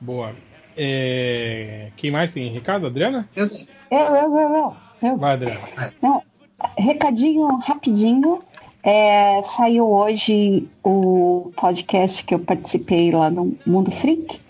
Boa. 0.00 0.32
É, 0.76 1.90
Quem 1.96 2.10
mais 2.10 2.32
tem 2.32 2.50
recado? 2.50 2.86
Adriana? 2.86 3.28
Eu. 3.34 3.46
Eu, 3.90 3.98
eu, 3.98 4.36
eu, 4.36 4.48
eu. 4.50 4.76
eu. 5.02 5.16
Vai, 5.16 5.34
Adriana. 5.34 5.60
Não, 6.00 6.22
recadinho 6.76 7.46
rapidinho. 7.56 8.40
É, 8.82 9.42
saiu 9.42 9.86
hoje 9.86 10.66
o 10.82 11.52
podcast 11.54 12.24
que 12.24 12.34
eu 12.34 12.38
participei 12.38 13.10
lá 13.10 13.30
no 13.30 13.54
Mundo 13.66 13.90
Freak, 13.90 14.40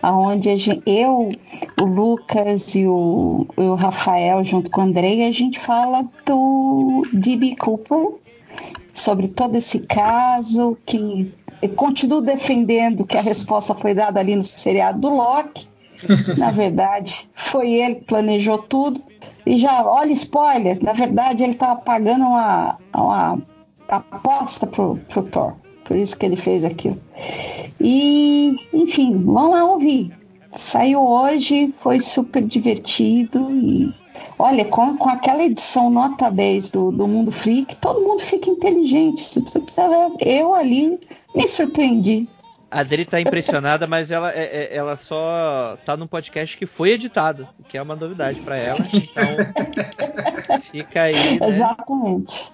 aonde 0.00 0.48
eu, 0.86 1.28
o 1.78 1.84
Lucas 1.84 2.74
e 2.74 2.86
o, 2.86 3.46
o 3.54 3.74
Rafael, 3.74 4.42
junto 4.42 4.70
com 4.70 4.80
o 4.80 4.84
Andrei, 4.84 5.26
a 5.26 5.30
gente 5.30 5.58
fala 5.58 6.08
do 6.24 7.02
D.B. 7.12 7.56
Cooper, 7.56 8.14
sobre 8.94 9.28
todo 9.28 9.56
esse 9.56 9.80
caso, 9.80 10.78
que 10.86 11.30
eu 11.64 11.70
continuo 11.70 12.20
defendendo 12.20 13.06
que 13.06 13.16
a 13.16 13.22
resposta 13.22 13.74
foi 13.74 13.94
dada 13.94 14.20
ali 14.20 14.36
no 14.36 14.44
seriado 14.44 15.00
do 15.00 15.08
Loki. 15.08 15.66
Na 16.36 16.50
verdade, 16.50 17.26
foi 17.34 17.72
ele 17.72 17.94
que 17.94 18.04
planejou 18.04 18.58
tudo. 18.58 19.02
E 19.46 19.56
já, 19.56 19.82
olha, 19.82 20.12
spoiler, 20.12 20.82
na 20.82 20.92
verdade 20.92 21.42
ele 21.42 21.52
estava 21.52 21.80
pagando 21.80 22.26
uma, 22.26 22.78
uma 22.94 23.42
aposta 23.88 24.66
pro, 24.66 24.98
pro 25.08 25.22
Thor. 25.22 25.54
Por 25.84 25.96
isso 25.96 26.18
que 26.18 26.26
ele 26.26 26.36
fez 26.36 26.66
aquilo. 26.66 27.00
E, 27.80 28.56
enfim, 28.72 29.22
vamos 29.24 29.50
lá 29.50 29.64
ouvir. 29.64 30.12
Saiu 30.54 31.00
hoje, 31.00 31.74
foi 31.78 31.98
super 31.98 32.44
divertido 32.44 33.50
e 33.50 33.94
olha, 34.38 34.64
com, 34.66 34.96
com 34.96 35.08
aquela 35.08 35.44
edição 35.44 35.90
nota 35.90 36.30
10 36.30 36.70
do, 36.70 36.90
do 36.90 37.08
Mundo 37.08 37.32
Freak, 37.32 37.76
todo 37.76 38.00
mundo 38.00 38.20
fica 38.20 38.50
inteligente. 38.50 39.22
Você 39.22 39.60
precisa 39.60 39.88
ver. 39.88 40.12
Eu 40.20 40.54
ali 40.54 40.98
me 41.34 41.46
surpreendi. 41.48 42.28
A 42.70 42.80
Adri 42.80 43.04
tá 43.04 43.20
impressionada, 43.20 43.86
mas 43.86 44.10
ela, 44.10 44.32
é- 44.32 44.44
é- 44.72 44.76
ela 44.76 44.96
só 44.96 45.78
tá 45.84 45.96
num 45.96 46.06
podcast 46.06 46.56
que 46.56 46.66
foi 46.66 46.90
editado, 46.90 47.48
o 47.58 47.62
que 47.62 47.78
é 47.78 47.82
uma 47.82 47.94
novidade 47.94 48.40
pra 48.40 48.58
ela. 48.58 48.80
Então, 48.92 50.60
fica 50.60 51.02
aí. 51.02 51.14
Né? 51.38 51.46
Exatamente. 51.46 52.52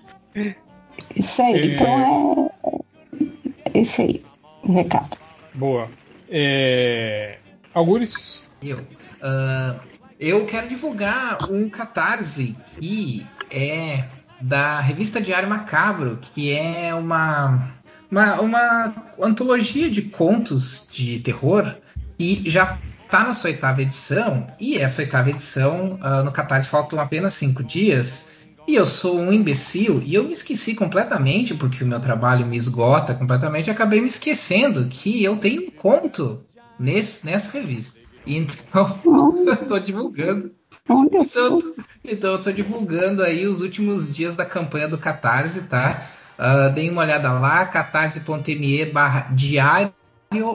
Isso 1.17 1.43
aí. 1.43 1.55
É. 1.55 1.67
Então 1.75 2.51
é. 2.55 3.71
é 3.75 3.79
Isso 3.81 4.03
aí. 4.03 4.23
O 4.63 4.73
recado. 4.73 5.17
Boa. 5.55 5.89
É... 6.29 7.39
Algures? 7.73 8.43
Eu. 8.63 8.81
Ah, 9.23 9.81
eu 10.19 10.45
quero 10.47 10.69
divulgar 10.69 11.39
um 11.51 11.69
catarse 11.69 12.55
que 12.79 13.27
é 13.51 14.05
da 14.41 14.81
revista 14.81 15.21
Diário 15.21 15.49
Macabro, 15.49 16.19
que 16.35 16.53
é 16.53 16.95
uma, 16.95 17.69
uma, 18.11 18.41
uma 18.41 18.95
antologia 19.21 19.91
de 19.91 20.03
contos 20.03 20.89
de 20.91 21.21
terror 21.21 21.75
e 22.19 22.49
já 22.51 22.79
tá 23.09 23.25
na 23.25 23.35
sua 23.35 23.51
oitava 23.51 23.83
edição, 23.83 24.47
e 24.61 24.79
essa 24.79 25.03
oitava 25.03 25.31
edição, 25.31 25.99
ah, 26.01 26.23
no 26.23 26.31
Catarse 26.31 26.69
faltam 26.69 27.01
apenas 27.01 27.35
cinco 27.35 27.63
dias, 27.63 28.29
e 28.69 28.77
eu 28.77 28.87
sou 28.87 29.19
um 29.19 29.33
imbecil, 29.33 30.01
e 30.05 30.15
eu 30.15 30.25
me 30.25 30.33
esqueci 30.33 30.77
completamente, 30.77 31.55
porque 31.55 31.83
o 31.83 31.87
meu 31.87 31.99
trabalho 31.99 32.47
me 32.47 32.57
esgota 32.57 33.15
completamente, 33.15 33.67
e 33.67 33.71
acabei 33.71 34.01
me 34.01 34.07
esquecendo 34.07 34.87
que 34.87 35.25
eu 35.25 35.37
tenho 35.37 35.63
um 35.63 35.71
conto 35.71 36.45
nesse, 36.79 37.27
nessa 37.27 37.51
revista. 37.59 37.99
Então, 38.25 38.97
tô 39.69 39.79
divulgando. 39.81 40.53
Então, 40.89 41.75
então 42.05 42.33
eu 42.33 42.43
tô 42.43 42.53
divulgando 42.53 43.23
aí 43.23 43.47
os 43.47 43.61
últimos 43.61 44.15
dias 44.15 44.37
da 44.37 44.45
campanha 44.45 44.87
do 44.87 44.99
Catarse, 44.99 45.63
tá? 45.63 46.07
Ah, 46.43 46.69
deem 46.69 46.91
uma 46.91 47.03
olhada 47.03 47.31
lá, 47.35 47.67
catarse.me 47.67 48.87
barra 48.87 49.29
diário 49.33 49.93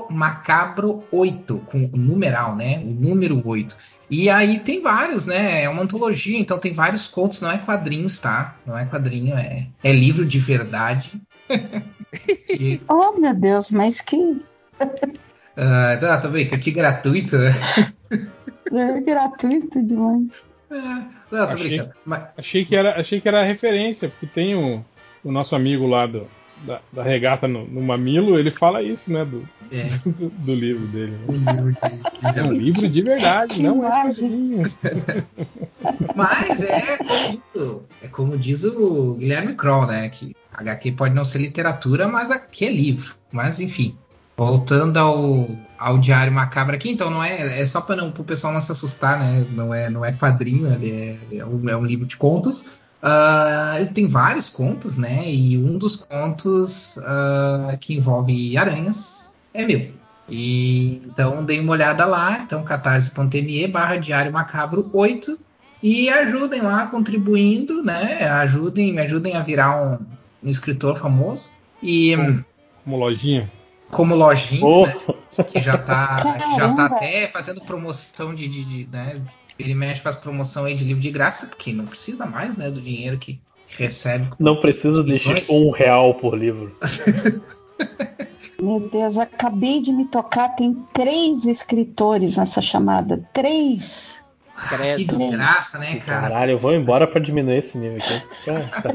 macabro 0.10 1.04
8, 1.12 1.60
com 1.60 1.86
o 1.94 1.98
numeral, 1.98 2.56
né? 2.56 2.80
O 2.80 2.90
número 2.92 3.46
8. 3.48 3.78
E 4.10 4.30
aí 4.30 4.60
tem 4.60 4.82
vários, 4.82 5.28
né? 5.28 5.64
É 5.64 5.70
uma 5.70 5.84
antologia, 5.84 6.40
então 6.40 6.58
tem 6.58 6.74
vários 6.74 7.08
contos, 7.08 7.40
não 7.42 7.52
é 7.52 7.58
quadrinhos, 7.60 8.18
tá? 8.18 8.56
Não 8.66 8.76
é 8.78 8.86
quadrinho, 8.86 9.36
é, 9.36 9.68
é 9.84 9.92
livro 9.92 10.26
de 10.26 10.40
verdade. 10.40 11.22
Oh, 12.88 13.20
meu 13.20 13.34
Deus, 13.36 13.70
mas 13.70 14.00
que. 14.02 14.42
Ah, 15.58 15.96
tá, 16.00 16.18
tá 16.18 16.28
brincando, 16.28 16.62
que 16.62 16.72
gratuito, 16.72 17.38
né? 17.38 17.52
É 18.74 19.00
gratuito 19.02 19.82
demais. 19.82 20.46
Não, 20.70 21.48
tô 21.48 21.54
Achei, 21.54 21.68
brincando. 21.70 21.92
Mas- 22.06 22.28
achei, 22.38 22.66
que 22.66 22.76
era, 22.76 23.00
achei 23.00 23.22
que 23.22 23.28
era 23.28 23.42
referência, 23.44 24.10
porque 24.10 24.26
tem 24.28 24.54
o, 24.56 24.84
o 25.26 25.32
nosso 25.32 25.56
amigo 25.56 25.88
lá 25.88 26.06
do, 26.06 26.28
da, 26.66 26.80
da 26.94 27.04
regata 27.04 27.48
no, 27.48 27.66
no 27.66 27.82
Mamilo, 27.82 28.38
ele 28.38 28.52
fala 28.52 28.82
isso, 28.82 29.12
né? 29.12 29.26
Do, 29.26 29.48
É. 29.72 29.88
do, 30.06 30.30
do 30.30 30.56
livro 30.56 30.86
dele. 30.88 31.18
né? 31.28 31.76
É 32.36 32.44
um 32.44 32.54
livro 32.54 32.88
de 32.88 33.02
verdade, 33.02 33.62
não 33.62 33.86
é. 33.86 34.06
Mas 36.16 36.62
é 36.62 36.98
como, 36.98 37.28
diz, 37.28 37.42
é 38.02 38.08
como 38.08 38.38
diz 38.38 38.64
o 38.64 39.16
Guilherme 39.16 39.56
Kroll, 39.56 39.88
né? 39.88 40.10
Que 40.10 40.36
HQ 40.54 40.92
pode 40.94 41.14
não 41.14 41.26
ser 41.26 41.40
literatura, 41.40 42.08
mas 42.08 42.32
aqui 42.32 42.66
é 42.66 42.72
livro. 42.72 43.16
Mas 43.32 43.60
enfim. 43.60 43.98
Voltando 44.38 44.98
ao, 44.98 45.48
ao 45.78 45.98
Diário 45.98 46.32
Macabro 46.32 46.76
aqui, 46.76 46.92
então 46.92 47.10
não 47.10 47.24
é, 47.24 47.62
é 47.62 47.66
só 47.66 47.80
para 47.80 48.04
o 48.04 48.24
pessoal 48.26 48.52
não 48.52 48.60
se 48.60 48.70
assustar, 48.70 49.18
né? 49.18 49.48
Não 49.52 49.74
é, 49.74 49.90
não 49.90 50.04
é 50.04 50.12
quadrinho, 50.12 50.68
ele 50.74 50.92
é, 50.92 51.38
é, 51.38 51.46
um, 51.46 51.70
é 51.70 51.78
um 51.78 51.86
livro 51.86 52.06
de 52.06 52.18
contos. 52.18 52.66
Ele 53.78 53.90
tem 53.92 54.08
vários 54.08 54.50
contos, 54.50 54.98
né? 54.98 55.24
E 55.30 55.58
um 55.58 55.78
dos 55.78 55.96
contos 55.96 56.98
ah, 57.00 57.78
que 57.80 57.96
envolve 57.96 58.58
aranhas 58.58 59.36
é 59.54 59.66
meu. 59.66 59.92
E 60.30 61.04
então 61.06 61.46
dei 61.46 61.60
uma 61.60 61.74
olhada 61.74 62.06
lá, 62.06 62.40
então 62.40 62.64
catarse.me 62.64 63.68
barra 63.68 63.98
Diário 63.98 64.32
Macabro 64.34 64.90
8 64.92 65.38
e 65.84 66.10
ajudem 66.10 66.62
lá 66.62 66.88
contribuindo, 66.88 67.84
né? 67.84 68.28
Ajudem, 68.28 68.92
me 68.94 69.02
ajudem 69.02 69.36
a 69.36 69.42
virar 69.42 69.80
um, 69.84 70.00
um 70.44 70.50
escritor 70.50 70.98
famoso. 70.98 71.52
E 71.84 72.16
Como 72.84 72.98
lojinha. 72.98 73.52
como 73.92 74.16
lojinha, 74.16 74.66
Oh. 74.66 74.88
né, 74.88 75.44
que 75.48 75.62
já 75.62 75.78
tá, 75.78 76.18
já 76.58 76.74
tá 76.74 76.86
até 76.86 77.28
fazendo 77.28 77.62
promoção 77.62 78.34
de, 78.34 78.48
de, 78.48 78.64
de, 78.66 78.88
né? 78.92 79.22
Ele 79.58 79.74
mexe 79.74 80.02
faz 80.02 80.18
promoção 80.18 80.66
aí 80.66 80.76
de 80.76 80.84
livro 80.84 81.02
de 81.02 81.12
graça, 81.12 81.48
porque 81.48 81.72
não 81.72 81.86
precisa 81.86 82.26
mais, 82.26 82.58
né, 82.58 82.70
do 82.70 82.82
dinheiro 82.82 83.18
que 83.18 83.40
recebe. 83.78 84.30
Não 84.40 84.60
precisa 84.60 85.04
deixar 85.04 85.42
um 85.50 85.72
real 85.72 86.14
por 86.16 86.38
livro. 86.38 86.76
Meu 88.60 88.80
Deus, 88.90 89.18
acabei 89.18 89.82
de 89.82 89.92
me 89.92 90.06
tocar. 90.06 90.50
Tem 90.50 90.74
três 90.94 91.46
escritores 91.46 92.38
nessa 92.38 92.62
chamada. 92.62 93.28
Três. 93.34 94.24
Que 94.96 95.04
desgraça, 95.04 95.78
né, 95.78 95.98
cara? 96.00 96.30
Caralho, 96.30 96.52
eu 96.52 96.58
vou 96.58 96.74
embora 96.74 97.06
pra 97.06 97.20
diminuir 97.20 97.58
esse 97.58 97.78
nível 97.78 97.98
aqui. 97.98 98.46
Tá, 98.46 98.82
tá. 98.82 98.94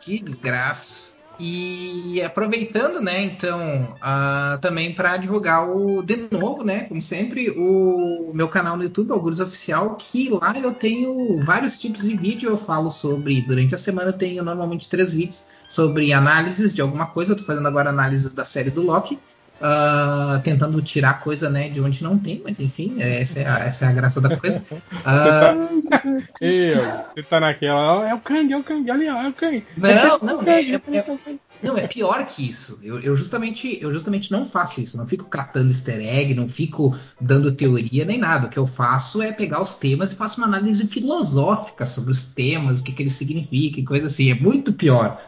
Que 0.00 0.18
desgraça. 0.18 1.03
E 1.38 2.22
aproveitando, 2.22 3.00
né, 3.00 3.24
então, 3.24 3.96
ah, 4.00 4.58
também 4.60 4.94
para 4.94 5.16
divulgar 5.16 5.68
o 5.68 6.02
de 6.02 6.28
novo, 6.30 6.62
né, 6.62 6.84
como 6.84 7.02
sempre, 7.02 7.50
o 7.50 8.30
meu 8.32 8.48
canal 8.48 8.76
no 8.76 8.84
YouTube, 8.84 9.10
Algures 9.10 9.40
Oficial, 9.40 9.96
que 9.96 10.28
lá 10.30 10.56
eu 10.58 10.72
tenho 10.72 11.40
vários 11.44 11.80
tipos 11.80 12.02
de 12.02 12.16
vídeo, 12.16 12.50
eu 12.50 12.56
falo 12.56 12.90
sobre, 12.90 13.40
durante 13.40 13.74
a 13.74 13.78
semana 13.78 14.10
eu 14.10 14.18
tenho 14.18 14.44
normalmente 14.44 14.88
três 14.88 15.12
vídeos 15.12 15.44
sobre 15.68 16.12
análises 16.12 16.74
de 16.74 16.80
alguma 16.80 17.06
coisa, 17.06 17.32
eu 17.32 17.36
tô 17.36 17.42
fazendo 17.42 17.66
agora 17.66 17.90
análises 17.90 18.32
da 18.32 18.44
série 18.44 18.70
do 18.70 18.82
Loki, 18.82 19.18
ah, 19.60 20.40
tentando 20.42 20.80
tirar 20.82 21.20
coisa, 21.20 21.48
né, 21.48 21.68
de 21.68 21.80
onde 21.80 22.02
não 22.02 22.18
tem, 22.18 22.40
mas 22.44 22.60
enfim, 22.60 22.96
essa 23.00 23.40
é 23.40 23.46
a, 23.48 23.58
essa 23.60 23.86
é 23.86 23.88
a 23.88 23.92
graça 23.92 24.20
da 24.20 24.36
coisa. 24.36 24.62
Ah, 25.06 25.54
Ei, 26.40 26.72
ó, 26.74 27.04
você 27.14 27.22
tá 27.22 27.38
naquela, 27.40 28.08
é 28.08 28.14
o 28.14 28.20
Kang, 28.20 28.52
é 28.52 28.56
o 28.56 28.62
Kang, 28.64 28.90
ali, 28.90 29.08
ó, 29.08 29.22
é 29.22 29.28
o 29.28 29.32
Kang. 29.32 29.64
Não, 29.76 30.18
não, 30.20 30.42
é, 30.42 30.62
é- 30.62 30.74
é- 30.74 31.38
não, 31.62 31.76
é 31.78 31.86
pior 31.86 32.26
que 32.26 32.48
isso. 32.48 32.78
Eu, 32.82 33.00
eu 33.00 33.16
justamente, 33.16 33.78
eu 33.80 33.92
justamente 33.92 34.30
não 34.30 34.44
faço 34.44 34.80
isso. 34.80 34.96
Não 34.98 35.06
fico 35.06 35.24
catando 35.26 35.70
easter 35.70 35.98
egg, 35.98 36.34
não 36.34 36.48
fico 36.48 36.94
dando 37.20 37.54
teoria 37.56 38.04
nem 38.04 38.18
nada. 38.18 38.46
O 38.46 38.50
que 38.50 38.58
eu 38.58 38.66
faço 38.66 39.22
é 39.22 39.32
pegar 39.32 39.62
os 39.62 39.76
temas 39.76 40.12
e 40.12 40.16
faço 40.16 40.38
uma 40.38 40.46
análise 40.46 40.86
filosófica 40.86 41.86
sobre 41.86 42.10
os 42.10 42.34
temas, 42.34 42.80
o 42.80 42.84
que, 42.84 42.92
que 42.92 43.02
eles 43.02 43.14
significam 43.14 43.80
e 43.80 43.84
coisa 43.84 44.08
assim. 44.08 44.30
É 44.30 44.34
muito 44.34 44.74
pior. 44.74 45.18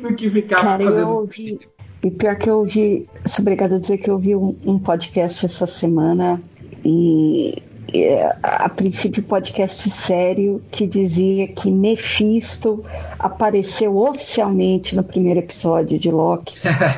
do 0.00 0.14
que 0.16 0.30
ficar 0.30 0.62
Cara, 0.62 0.82
eu 0.82 0.90
fazendo. 0.90 1.10
ouvi. 1.10 1.58
E 2.02 2.10
pior 2.10 2.36
que 2.36 2.50
eu 2.50 2.58
ouvi. 2.58 3.06
Sou 3.26 3.42
obrigada 3.42 3.76
a 3.76 3.78
dizer 3.78 3.98
que 3.98 4.10
eu 4.10 4.14
ouvi 4.14 4.34
um, 4.34 4.54
um 4.66 4.78
podcast 4.78 5.46
essa 5.46 5.66
semana 5.66 6.40
e. 6.84 7.62
e, 7.94 8.08
A, 8.42 8.68
princípio, 8.68 9.22
podcast 9.22 9.88
sério 9.90 10.60
que 10.70 10.86
dizia 10.86 11.46
que 11.46 11.70
Mephisto 11.70 12.84
apareceu 13.18 13.96
oficialmente 13.96 14.96
no 14.96 15.04
primeiro 15.04 15.38
episódio 15.40 15.98
de 15.98 16.10
Loki, 16.10 16.56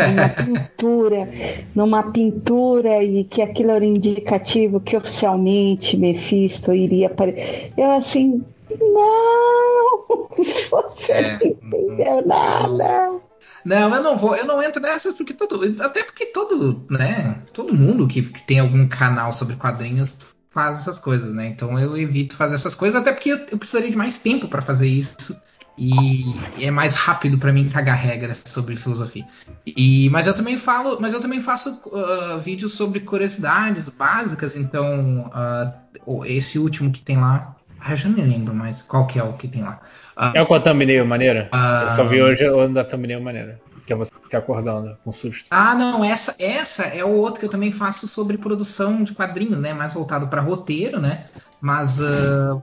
numa 0.08 0.28
pintura, 0.78 1.28
numa 1.74 2.02
pintura, 2.04 3.02
e 3.02 3.24
que 3.24 3.42
aquilo 3.42 3.72
era 3.72 3.84
indicativo 3.84 4.80
que 4.80 4.96
oficialmente 4.96 5.96
Mephisto 5.98 6.72
iria 6.72 7.08
aparecer. 7.08 7.72
Eu 7.76 7.90
assim, 7.90 8.42
não! 8.80 10.28
Você 10.70 11.12
É, 11.12 11.22
não 11.22 11.46
entendeu 11.46 12.26
nada! 12.26 13.20
Não, 13.64 13.94
eu 13.94 14.02
não 14.02 14.16
vou, 14.16 14.36
eu 14.36 14.44
não 14.46 14.62
entro 14.62 14.80
nessas 14.80 15.14
porque 15.16 15.32
todo, 15.34 15.82
até 15.82 16.02
porque 16.02 16.26
todo, 16.26 16.86
né, 16.90 17.42
todo 17.52 17.74
mundo 17.74 18.06
que, 18.06 18.22
que 18.22 18.42
tem 18.46 18.60
algum 18.60 18.86
canal 18.88 19.32
sobre 19.32 19.56
quadrinhos 19.56 20.18
faz 20.50 20.78
essas 20.80 20.98
coisas, 21.00 21.32
né? 21.34 21.48
Então 21.48 21.78
eu 21.78 21.96
evito 21.96 22.36
fazer 22.36 22.54
essas 22.54 22.74
coisas, 22.74 23.00
até 23.00 23.12
porque 23.12 23.30
eu, 23.32 23.38
eu 23.50 23.58
precisaria 23.58 23.90
de 23.90 23.96
mais 23.96 24.18
tempo 24.18 24.48
para 24.48 24.62
fazer 24.62 24.86
isso 24.86 25.36
e, 25.76 26.34
é 26.62 26.70
mais 26.70 26.94
rápido 26.94 27.38
para 27.38 27.52
mim 27.52 27.68
cagar 27.68 27.96
regras 27.96 28.42
sobre 28.46 28.76
filosofia. 28.76 29.26
E, 29.66 30.08
mas 30.10 30.26
eu 30.26 30.34
também 30.34 30.56
falo, 30.58 30.98
mas 31.00 31.12
eu 31.12 31.20
também 31.20 31.40
faço 31.40 31.80
ah, 31.92 32.36
vídeos 32.36 32.74
sobre 32.74 33.00
curiosidades 33.00 33.88
básicas, 33.88 34.54
então 34.56 35.30
o- 36.06 36.24
esse 36.24 36.58
último 36.58 36.92
que 36.92 37.00
tem 37.02 37.16
lá, 37.16 37.56
ah, 37.80 37.92
eu 37.92 37.96
já 37.96 38.08
nem 38.08 38.26
lembro 38.26 38.54
mais 38.54 38.82
qual 38.82 39.06
que 39.06 39.18
é 39.18 39.22
o 39.24 39.32
que 39.34 39.48
tem 39.48 39.62
lá. 39.62 39.80
Ah, 40.16 40.32
É 40.34 40.42
o 40.42 40.46
com 40.46 40.54
a 40.54 40.60
thumbnail 40.60 41.04
maneira? 41.06 41.48
Ah. 41.52 41.88
Eu 41.90 41.96
só 41.96 42.04
vi 42.08 42.22
hoje 42.22 42.48
o 42.48 42.68
da 42.68 42.84
thumbnail 42.84 43.20
maneira. 43.20 43.60
Que 43.86 43.92
é 43.92 43.96
você 43.96 44.12
se 44.30 44.36
acordando 44.36 44.96
com 45.04 45.12
susto. 45.12 45.44
Ah, 45.50 45.74
não, 45.74 46.02
essa, 46.02 46.34
essa 46.38 46.84
é 46.84 47.04
o 47.04 47.10
outro 47.10 47.40
que 47.40 47.46
eu 47.46 47.50
também 47.50 47.70
faço 47.70 48.08
sobre 48.08 48.38
produção 48.38 49.02
de 49.04 49.12
quadrinhos, 49.12 49.58
né? 49.58 49.74
Mais 49.74 49.92
voltado 49.92 50.28
para 50.28 50.40
roteiro, 50.40 50.98
né? 51.00 51.26
Mas 51.60 52.00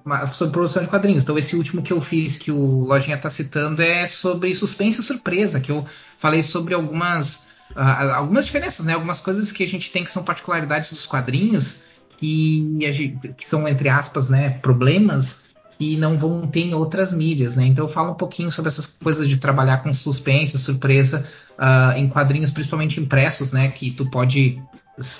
ma- 0.03 0.25
sobre 0.27 0.53
produção 0.53 0.81
de 0.81 0.89
quadrinhos. 0.89 1.21
Então, 1.23 1.37
esse 1.37 1.55
último 1.55 1.83
que 1.83 1.93
eu 1.93 2.01
fiz, 2.01 2.37
que 2.37 2.51
o 2.51 2.85
Lojinha 2.85 3.17
tá 3.19 3.29
citando, 3.29 3.81
é 3.83 4.07
sobre 4.07 4.53
suspense 4.55 5.01
e 5.01 5.03
surpresa, 5.03 5.59
que 5.59 5.71
eu 5.71 5.85
falei 6.17 6.41
sobre 6.41 6.73
algumas, 6.73 7.49
ah, 7.75 8.15
algumas 8.15 8.45
diferenças, 8.45 8.85
né? 8.87 8.93
Algumas 8.93 9.21
coisas 9.21 9.51
que 9.51 9.63
a 9.63 9.67
gente 9.67 9.91
tem 9.91 10.03
que 10.03 10.09
são 10.11 10.23
particularidades 10.23 10.91
dos 10.91 11.05
quadrinhos, 11.05 11.83
gente- 12.91 13.33
que 13.37 13.47
são, 13.47 13.67
entre 13.67 13.89
aspas, 13.89 14.29
né, 14.29 14.57
problemas 14.61 15.40
que 15.81 15.97
não 15.97 16.15
vão 16.15 16.46
ter 16.46 16.60
em 16.60 16.76
outras 16.76 17.12
mídias, 17.12 17.56
né? 17.56 17.65
Então 17.65 17.85
eu 17.85 17.90
falo 17.90 18.12
um 18.12 18.15
pouquinho 18.15 18.51
sobre 18.51 18.69
essas 18.69 18.85
coisas 18.85 19.28
de 19.28 19.38
trabalhar 19.38 19.78
com 19.78 19.92
suspense, 19.92 20.60
surpresa 20.60 21.28
ah, 21.58 21.96
em 21.97 22.08
quadrinhos, 22.08 22.51
principalmente 22.51 22.99
impressos, 22.99 23.51
né? 23.51 23.67
Que 23.67 23.90
tu 23.90 24.06
pode 24.06 24.62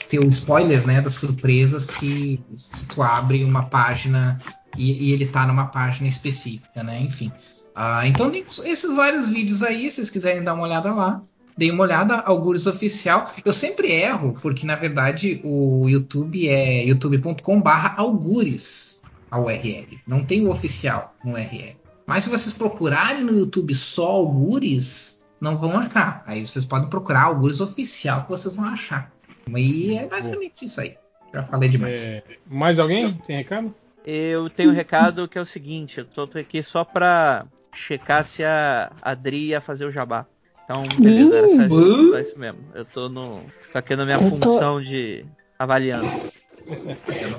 ter 0.08 0.20
o 0.20 0.30
spoiler, 0.30 0.86
né, 0.86 1.02
da 1.02 1.10
surpresa 1.10 1.80
se, 1.80 2.40
se 2.56 2.86
tu 2.86 3.02
abre 3.02 3.44
uma 3.44 3.66
página 3.66 4.40
e, 4.78 5.08
e 5.08 5.12
ele 5.12 5.26
tá 5.26 5.48
numa 5.48 5.66
página 5.66 6.08
específica, 6.08 6.84
né? 6.84 7.02
Enfim. 7.02 7.32
Ah, 7.74 8.08
então 8.08 8.32
esses 8.36 8.96
vários 8.96 9.28
vídeos 9.28 9.64
aí, 9.64 9.90
se 9.90 9.96
vocês 9.96 10.12
quiserem 10.12 10.44
dar 10.44 10.54
uma 10.54 10.64
olhada 10.64 10.94
lá. 10.94 11.24
Dei 11.58 11.72
uma 11.72 11.84
olhada, 11.84 12.20
Algures 12.20 12.68
Oficial. 12.68 13.34
Eu 13.44 13.52
sempre 13.52 13.92
erro, 13.92 14.38
porque 14.44 14.64
na 14.64 14.76
verdade 14.76 15.42
o 15.44 15.90
YouTube 15.90 16.48
é 16.48 16.86
youtube.com/barra 16.86 17.96
Algures, 17.98 19.01
a 19.32 19.40
URL. 19.40 20.00
Não 20.06 20.24
tem 20.24 20.46
o 20.46 20.52
oficial 20.52 21.16
no 21.24 21.32
URL. 21.34 21.76
Mas 22.06 22.26
se 22.26 22.30
vocês 22.30 22.54
procurarem 22.54 23.24
no 23.24 23.32
YouTube 23.40 23.74
só 23.74 24.08
Algures, 24.10 25.26
não 25.40 25.58
vão 25.58 25.78
achar. 25.80 26.24
Aí 26.28 26.46
vocês 26.46 26.66
podem 26.66 26.90
procurar 26.90 27.24
Algures 27.24 27.62
Oficial 27.62 28.24
que 28.24 28.30
vocês 28.30 28.54
vão 28.54 28.66
achar. 28.66 29.12
E 29.56 29.96
é 29.98 30.06
basicamente 30.08 30.66
isso 30.66 30.82
aí. 30.82 30.98
Já 31.34 31.44
falei 31.44 31.70
demais. 31.70 32.14
É, 32.14 32.24
mais 32.50 32.78
alguém 32.80 33.14
tem 33.14 33.38
recado? 33.38 33.74
Eu 34.06 34.50
tenho 34.50 34.72
um 34.72 34.74
recado 34.74 35.28
que 35.28 35.38
é 35.38 35.42
o 35.42 35.46
seguinte, 35.46 36.00
eu 36.00 36.06
tô 36.06 36.28
aqui 36.38 36.62
só 36.62 36.84
pra 36.84 37.46
checar 37.74 38.26
se 38.26 38.44
a 38.44 38.92
Adri 39.02 39.48
ia 39.48 39.62
fazer 39.62 39.86
o 39.86 39.92
jabá. 39.92 40.26
Então, 40.66 40.84
beleza, 41.00 41.38
era 41.38 41.48
só 41.70 42.20
isso, 42.20 42.40
mesmo. 42.40 42.60
Eu 42.74 42.86
tô 42.86 43.08
no. 43.10 43.42
Tô 43.72 43.78
aqui 43.78 43.96
na 43.96 44.06
minha 44.06 44.18
Eu 44.18 44.32
tô- 44.32 44.52
função 44.52 44.82
de 44.82 45.26
avaliando. 45.58 46.08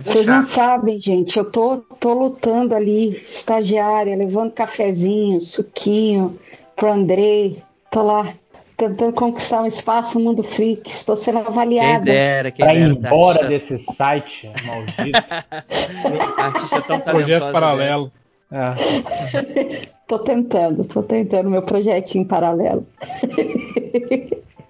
Vocês 0.05 0.27
não 0.27 0.43
sabem, 0.43 1.01
gente. 1.01 1.39
Eu 1.39 1.51
tô, 1.51 1.79
tô 1.79 2.13
lutando 2.13 2.75
ali, 2.75 3.11
estagiária, 3.27 4.17
levando 4.17 4.53
cafezinho, 4.53 5.41
suquinho 5.41 6.39
pro 6.77 6.93
Andrei. 6.93 7.63
Tô 7.91 8.03
lá 8.03 8.29
tentando 8.77 9.13
conquistar 9.13 9.63
um 9.63 9.67
espaço 9.67 10.19
no 10.19 10.25
mundo 10.27 10.43
freak. 10.43 10.91
Estou 10.91 11.15
sendo 11.17 11.39
Quem 11.41 11.47
avaliada. 11.49 12.05
dera, 12.05 12.51
quem 12.51 12.65
Pra 12.65 12.75
ir 12.75 12.79
dera. 12.81 12.93
embora 13.09 13.45
artista- 13.45 13.75
desse 13.75 13.93
site 13.95 14.51
maldito. 14.65 15.19
artista 16.39 16.83
tão 16.83 17.01
Projeto 17.01 17.41
talentosa 17.41 17.53
paralelo. 17.53 18.13
tô 20.07 20.19
tentando, 20.19 20.85
tô 20.85 21.03
tentando 21.03 21.49
meu 21.49 21.63
projetinho 21.63 22.27
paralelo. 22.27 22.87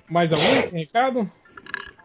Mais 0.09 0.33
alguém 0.33 0.63
tem 0.71 0.81
recado? 0.81 1.29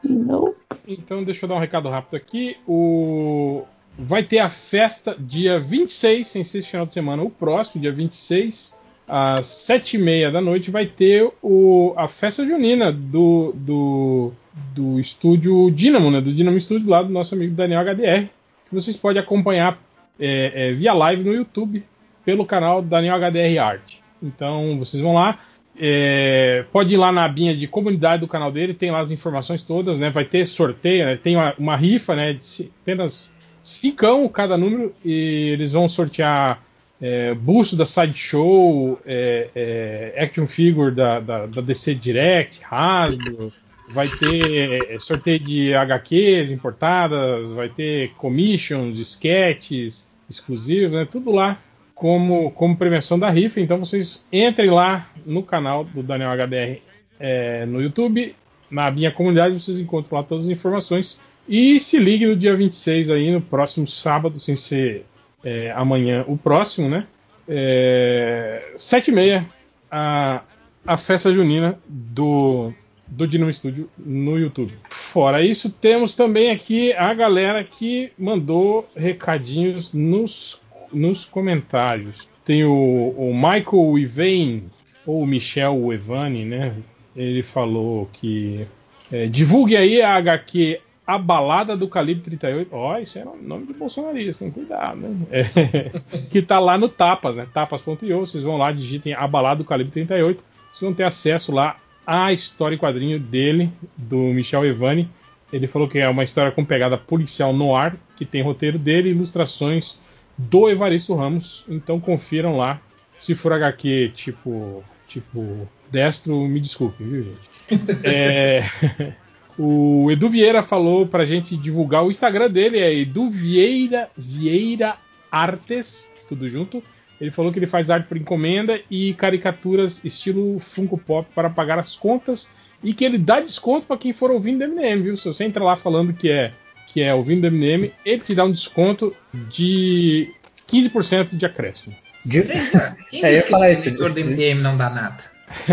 Não. 0.08 0.54
Então 0.88 1.24
deixa 1.24 1.46
eu 1.46 1.50
dar 1.50 1.56
um 1.56 1.60
recado 1.60 1.90
rápido 1.90 2.16
aqui. 2.16 2.58
O... 2.68 3.64
Vai 4.00 4.24
ter 4.24 4.40
a 4.40 4.50
festa 4.50 5.16
dia 5.18 5.60
26, 5.60 6.28
sem 6.28 6.44
ser 6.44 6.60
esse 6.60 6.68
final 6.68 6.86
de 6.86 6.94
semana, 6.94 7.24
o 7.24 7.30
próximo, 7.32 7.82
dia 7.82 7.92
26, 7.92 8.78
às 9.08 9.46
7h30 9.46 10.32
da 10.32 10.40
noite, 10.40 10.70
vai 10.70 10.86
ter 10.86 11.30
o... 11.42 11.94
a 11.98 12.08
festa 12.08 12.46
junina 12.46 12.92
do, 12.92 13.54
do, 13.56 14.32
do 14.74 15.00
estúdio 15.00 15.72
Dynamo, 15.72 16.12
né? 16.12 16.22
Do 16.22 16.32
Dynamo 16.32 16.60
Studio, 16.62 16.90
lá 16.90 17.02
do 17.02 17.12
nosso 17.12 17.34
amigo 17.36 17.56
Daniel 17.56 17.82
HDR, 17.82 18.30
que 18.70 18.76
vocês 18.76 18.96
podem 18.96 19.22
acompanhar 19.22 19.82
é, 20.20 20.70
é, 20.70 20.74
via 20.74 20.94
live 20.94 21.24
no 21.24 21.34
YouTube 21.34 21.84
pelo 22.24 22.46
canal 22.46 22.82
Daniel 22.82 23.18
HDR 23.18 23.60
Art. 23.60 23.96
Então 24.22 24.78
vocês 24.78 25.02
vão 25.02 25.14
lá. 25.14 25.40
É, 25.80 26.66
pode 26.72 26.94
ir 26.94 26.98
lá 26.98 27.12
na 27.12 27.24
abinha 27.24 27.56
de 27.56 27.68
comunidade 27.68 28.22
do 28.22 28.28
canal 28.28 28.52
dele, 28.52 28.74
tem 28.74 28.90
lá 28.90 29.00
as 29.00 29.12
informações 29.12 29.64
todas, 29.64 30.00
né? 30.00 30.10
Vai 30.10 30.26
ter 30.26 30.48
sorteio, 30.48 31.06
né? 31.06 31.16
tem 31.16 31.36
uma, 31.36 31.54
uma 31.58 31.76
rifa, 31.76 32.16
né? 32.16 32.34
De 32.34 32.72
apenas 32.82 33.32
cincão 33.62 34.28
cada 34.28 34.58
número 34.58 34.94
e 35.04 35.50
eles 35.50 35.74
vão 35.74 35.88
sortear 35.88 36.64
é, 37.02 37.34
busto 37.36 37.76
da 37.76 37.86
Sideshow, 37.86 39.00
é, 39.06 39.50
é, 39.56 40.24
action 40.24 40.48
figure 40.48 40.94
da, 40.94 41.20
da, 41.20 41.46
da 41.46 41.62
DC 41.62 41.94
Direct, 41.96 42.62
Hasbro, 42.70 43.54
vai 43.90 44.08
ter 44.08 44.92
é, 44.92 45.00
sorteio 45.00 45.40
de 45.40 45.76
HQs 45.76 46.52
importadas, 46.52 47.52
vai 47.52 47.70
ter 47.70 48.14
commissions, 48.18 49.00
sketches 49.00 50.10
exclusivos, 50.30 50.98
né? 50.98 51.06
Tudo 51.06 51.32
lá 51.32 51.60
como, 51.98 52.52
como 52.52 52.78
premiação 52.78 53.18
da 53.20 53.30
rifa. 53.30 53.60
Então 53.60 53.80
vocês 53.80 54.28
entrem 54.32 54.70
lá 54.70 55.10
no 55.26 55.44
canal 55.44 55.84
do 55.84 56.02
Daniel 56.02 56.32
HDR 56.32 56.82
é, 57.20 57.66
no 57.66 57.82
YouTube, 57.82 58.36
na 58.70 58.92
minha 58.92 59.12
comunidade, 59.12 59.60
vocês 59.60 59.80
encontram 59.80 60.18
lá 60.18 60.24
todas 60.24 60.46
as 60.46 60.52
informações. 60.52 61.20
E 61.48 61.80
se 61.80 61.98
ligue 61.98 62.26
no 62.26 62.36
dia 62.36 62.56
26 62.56 63.10
aí, 63.10 63.32
no 63.32 63.42
próximo 63.42 63.88
sábado, 63.88 64.40
sem 64.40 64.56
ser 64.56 65.06
é, 65.44 65.72
amanhã 65.72 66.24
o 66.28 66.38
próximo, 66.38 66.90
né? 66.90 67.08
É, 67.48 68.74
7h30, 68.76 69.46
a, 69.90 70.42
a 70.86 70.98
festa 70.98 71.34
junina 71.34 71.80
do, 71.88 72.74
do 73.08 73.26
Dinamo 73.26 73.54
Studio 73.54 73.90
no 73.98 74.38
YouTube. 74.38 74.74
Fora 74.90 75.42
isso, 75.42 75.70
temos 75.70 76.14
também 76.14 76.52
aqui 76.52 76.94
a 76.94 77.14
galera 77.14 77.64
que 77.64 78.12
mandou 78.20 78.88
recadinhos 78.96 79.94
nos, 79.94 80.60
nos 80.92 81.26
comentários. 81.26 82.30
Tem 82.44 82.64
o, 82.64 83.14
o 83.18 83.34
Michael 83.34 83.98
Ivain, 84.00 84.70
ou 85.08 85.26
Michel 85.26 85.94
Evani, 85.94 86.44
né? 86.44 86.76
Ele 87.16 87.42
falou 87.42 88.10
que 88.12 88.68
é, 89.12 89.26
divulgue 89.26 89.78
aí 89.78 90.02
a 90.02 90.16
HQ 90.16 90.82
A 91.06 91.18
Balada 91.18 91.78
do 91.78 91.88
Calibre 91.88 92.24
38. 92.24 92.70
Ó, 92.74 93.00
isso 93.00 93.18
era 93.18 93.32
nome 93.42 93.68
de 93.68 93.74
bolsonarista, 93.74 94.44
tem 94.44 94.54
cuidado, 94.54 94.98
né? 94.98 95.26
É, 95.32 96.20
que 96.30 96.42
tá 96.42 96.60
lá 96.60 96.78
no 96.78 96.90
Tapas, 96.90 97.38
né? 97.38 97.48
Tapas.io. 97.52 98.20
Vocês 98.20 98.44
vão 98.44 98.58
lá, 98.58 98.72
digitem 98.74 99.14
A 99.14 99.26
Balada 99.26 99.64
do 99.64 99.66
Calibre 99.66 99.94
38. 99.94 100.44
Vocês 100.74 100.82
vão 100.82 100.94
ter 100.94 101.04
acesso 101.04 101.54
lá 101.54 101.78
à 102.06 102.34
história 102.34 102.76
e 102.76 102.78
quadrinho 102.78 103.18
dele, 103.18 103.72
do 103.96 104.18
Michel 104.18 104.66
Evani. 104.66 105.10
Ele 105.52 105.68
falou 105.68 105.88
que 105.88 105.98
é 105.98 106.10
uma 106.10 106.26
história 106.26 106.52
com 106.52 106.66
pegada 106.66 106.98
policial 106.98 107.54
no 107.54 107.74
ar, 107.74 107.96
que 108.18 108.26
tem 108.26 108.42
roteiro 108.42 108.78
dele 108.78 109.10
ilustrações 109.10 109.98
do 110.38 110.70
Evaristo 110.70 111.16
Ramos. 111.16 111.66
Então 111.68 112.00
confiram 112.00 112.58
lá. 112.58 112.82
Se 113.18 113.34
for 113.34 113.52
HQ 113.52 114.12
tipo, 114.16 114.84
tipo 115.08 115.68
destro, 115.92 116.40
me 116.48 116.60
desculpe, 116.60 117.04
viu, 117.04 117.24
gente? 117.24 117.58
É, 118.04 118.64
o 119.58 120.10
Edu 120.12 120.30
Vieira 120.30 120.62
falou 120.62 121.08
pra 121.08 121.26
gente 121.26 121.58
divulgar 121.58 122.06
o 122.06 122.12
Instagram 122.12 122.50
dele, 122.50 122.80
é 122.80 122.94
Edu 122.94 123.30
Vieira, 123.30 124.10
Vieira 124.16 124.96
Artes, 125.32 126.12
tudo 126.28 126.48
junto. 126.48 126.84
Ele 127.20 127.32
falou 127.32 127.52
que 127.52 127.58
ele 127.58 127.66
faz 127.66 127.90
arte 127.90 128.08
por 128.08 128.16
encomenda 128.16 128.80
e 128.92 129.14
caricaturas 129.16 130.06
estilo 130.06 130.60
Funko 130.60 130.98
Pop 130.98 131.28
para 131.34 131.50
pagar 131.50 131.80
as 131.80 131.96
contas 131.96 132.50
e 132.84 132.94
que 132.94 133.04
ele 133.04 133.18
dá 133.18 133.40
desconto 133.40 133.88
para 133.88 133.98
quem 133.98 134.14
for 134.14 134.30
ouvindo 134.30 134.60
do 134.60 134.72
MNM, 134.72 135.02
viu? 135.02 135.18
Se 135.18 135.28
você 135.28 135.44
entra 135.44 135.64
lá 135.64 135.76
falando 135.76 136.14
que 136.14 136.30
é 136.30 136.54
que 136.98 137.04
é 137.04 137.14
ouvindo 137.14 137.42
do 137.42 137.56
MNM, 137.56 137.92
ele 138.04 138.22
te 138.24 138.34
dá 138.34 138.44
um 138.44 138.52
desconto 138.52 139.16
de 139.52 140.34
15% 140.68 141.38
de 141.38 141.46
acréscimo. 141.46 141.96
Quem 142.28 142.42
É, 142.42 142.96
disse 143.36 143.46
que 143.46 143.52
falar 143.52 143.70
esse 143.70 143.86
leitor 143.86 144.12
do 144.12 144.26
MDM 144.26 144.64
não 144.64 144.76
dá 144.76 144.90
nada? 144.90 145.24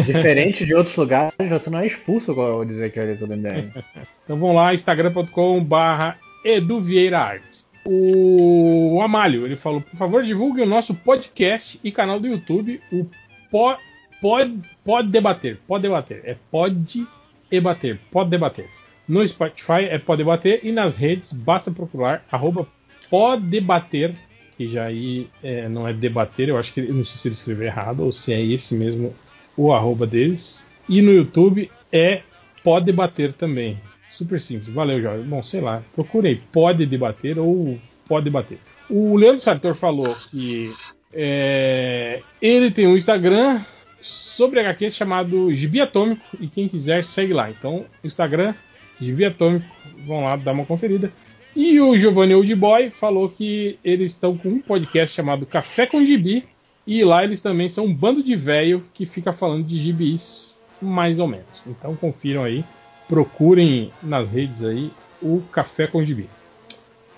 Diferente 0.05 0.67
de 0.67 0.74
outros 0.74 0.94
lugares, 0.94 1.33
você 1.49 1.71
não 1.71 1.78
é 1.78 1.87
expulso 1.87 2.39
ao 2.39 2.62
dizer 2.62 2.92
que 2.92 3.01
é 3.01 3.05
eleitor 3.05 3.26
do 3.26 3.37
MDM. 3.39 3.73
Então 4.23 4.39
vamos 4.39 4.55
lá, 4.55 4.74
instagram.com/barra 4.74 6.19
Edu 6.44 6.78
Vieira 6.78 7.21
Artes. 7.21 7.67
O 7.87 9.01
Amálio, 9.03 9.47
ele 9.47 9.57
falou, 9.57 9.81
por 9.81 9.97
favor, 9.97 10.23
divulgue 10.23 10.60
o 10.60 10.67
nosso 10.67 10.94
podcast 10.94 11.81
e 11.83 11.90
canal 11.90 12.21
do 12.21 12.28
YouTube, 12.28 12.83
o 12.92 13.07
Pode 13.51 13.81
Pode 14.21 14.60
pode 14.85 15.08
Debater. 15.08 15.58
Pode 15.67 15.83
Debater. 15.83 16.21
É 16.24 16.37
Pode 16.51 17.07
Debater. 17.51 17.99
Pode 18.10 18.28
Debater. 18.28 18.69
No 19.06 19.26
Spotify 19.26 19.85
é 19.88 19.99
Pode 19.99 20.19
Debater 20.19 20.60
e 20.62 20.72
nas 20.72 20.97
redes 20.97 21.33
basta 21.33 21.70
procurar 21.70 22.24
arroba 22.31 22.67
Pode 23.10 23.42
Debater, 23.42 24.15
que 24.56 24.69
já 24.69 24.85
aí 24.85 25.28
é, 25.42 25.69
não 25.69 25.87
é 25.87 25.92
debater, 25.92 26.49
eu 26.49 26.56
acho 26.56 26.72
que 26.72 26.81
não 26.83 27.04
sei 27.04 27.19
se 27.19 27.28
ele 27.28 27.35
escreveu 27.35 27.67
errado 27.67 28.01
ou 28.01 28.12
se 28.12 28.33
é 28.33 28.40
esse 28.40 28.74
mesmo 28.74 29.15
o 29.56 29.72
arroba 29.72 30.06
deles. 30.06 30.69
E 30.88 31.01
no 31.01 31.12
YouTube 31.12 31.70
é 31.92 32.22
Pode 32.62 32.87
Debater 32.87 33.33
também. 33.33 33.78
Super 34.10 34.40
simples. 34.40 34.72
Valeu, 34.72 35.03
Jorge. 35.03 35.24
Bom, 35.24 35.42
sei 35.42 35.60
lá. 35.60 35.83
Procurei 35.94 36.40
Pode 36.53 36.87
Debater 36.87 37.38
ou 37.38 37.78
Pode 38.06 38.24
Debater. 38.24 38.58
O 38.88 39.17
Leandro 39.17 39.40
Sartor 39.40 39.74
falou 39.74 40.15
que 40.31 40.72
é, 41.12 42.20
ele 42.40 42.70
tem 42.70 42.87
um 42.87 42.97
Instagram 42.97 43.60
sobre 44.01 44.60
HQ 44.60 44.90
chamado 44.90 45.53
Gibi 45.54 45.81
Atômico 45.81 46.24
e 46.38 46.47
quem 46.47 46.69
quiser 46.69 47.04
segue 47.04 47.33
lá. 47.33 47.51
Então, 47.51 47.87
Instagram 48.03 48.54
Gibi 49.00 49.24
Atômico, 49.24 49.66
vão 50.06 50.24
lá 50.24 50.36
dar 50.36 50.52
uma 50.52 50.66
conferida. 50.66 51.12
E 51.54 51.80
o 51.80 51.96
Giovanni 51.96 52.34
Oldboy 52.34 52.90
falou 52.90 53.28
que 53.28 53.78
eles 53.84 54.12
estão 54.12 54.36
com 54.36 54.48
um 54.48 54.60
podcast 54.60 55.14
chamado 55.14 55.46
Café 55.46 55.86
com 55.86 56.04
Gibi 56.04 56.44
e 56.86 57.04
lá 57.04 57.24
eles 57.24 57.40
também 57.40 57.68
são 57.68 57.86
um 57.86 57.94
bando 57.94 58.22
de 58.22 58.34
velho 58.34 58.84
que 58.92 59.06
fica 59.06 59.32
falando 59.32 59.64
de 59.64 59.78
gibis 59.80 60.60
mais 60.82 61.18
ou 61.18 61.28
menos. 61.28 61.62
Então 61.66 61.96
confiram 61.96 62.42
aí, 62.42 62.64
procurem 63.08 63.92
nas 64.02 64.32
redes 64.32 64.64
aí 64.64 64.90
o 65.22 65.42
Café 65.52 65.86
com 65.86 66.04
Gibi. 66.04 66.28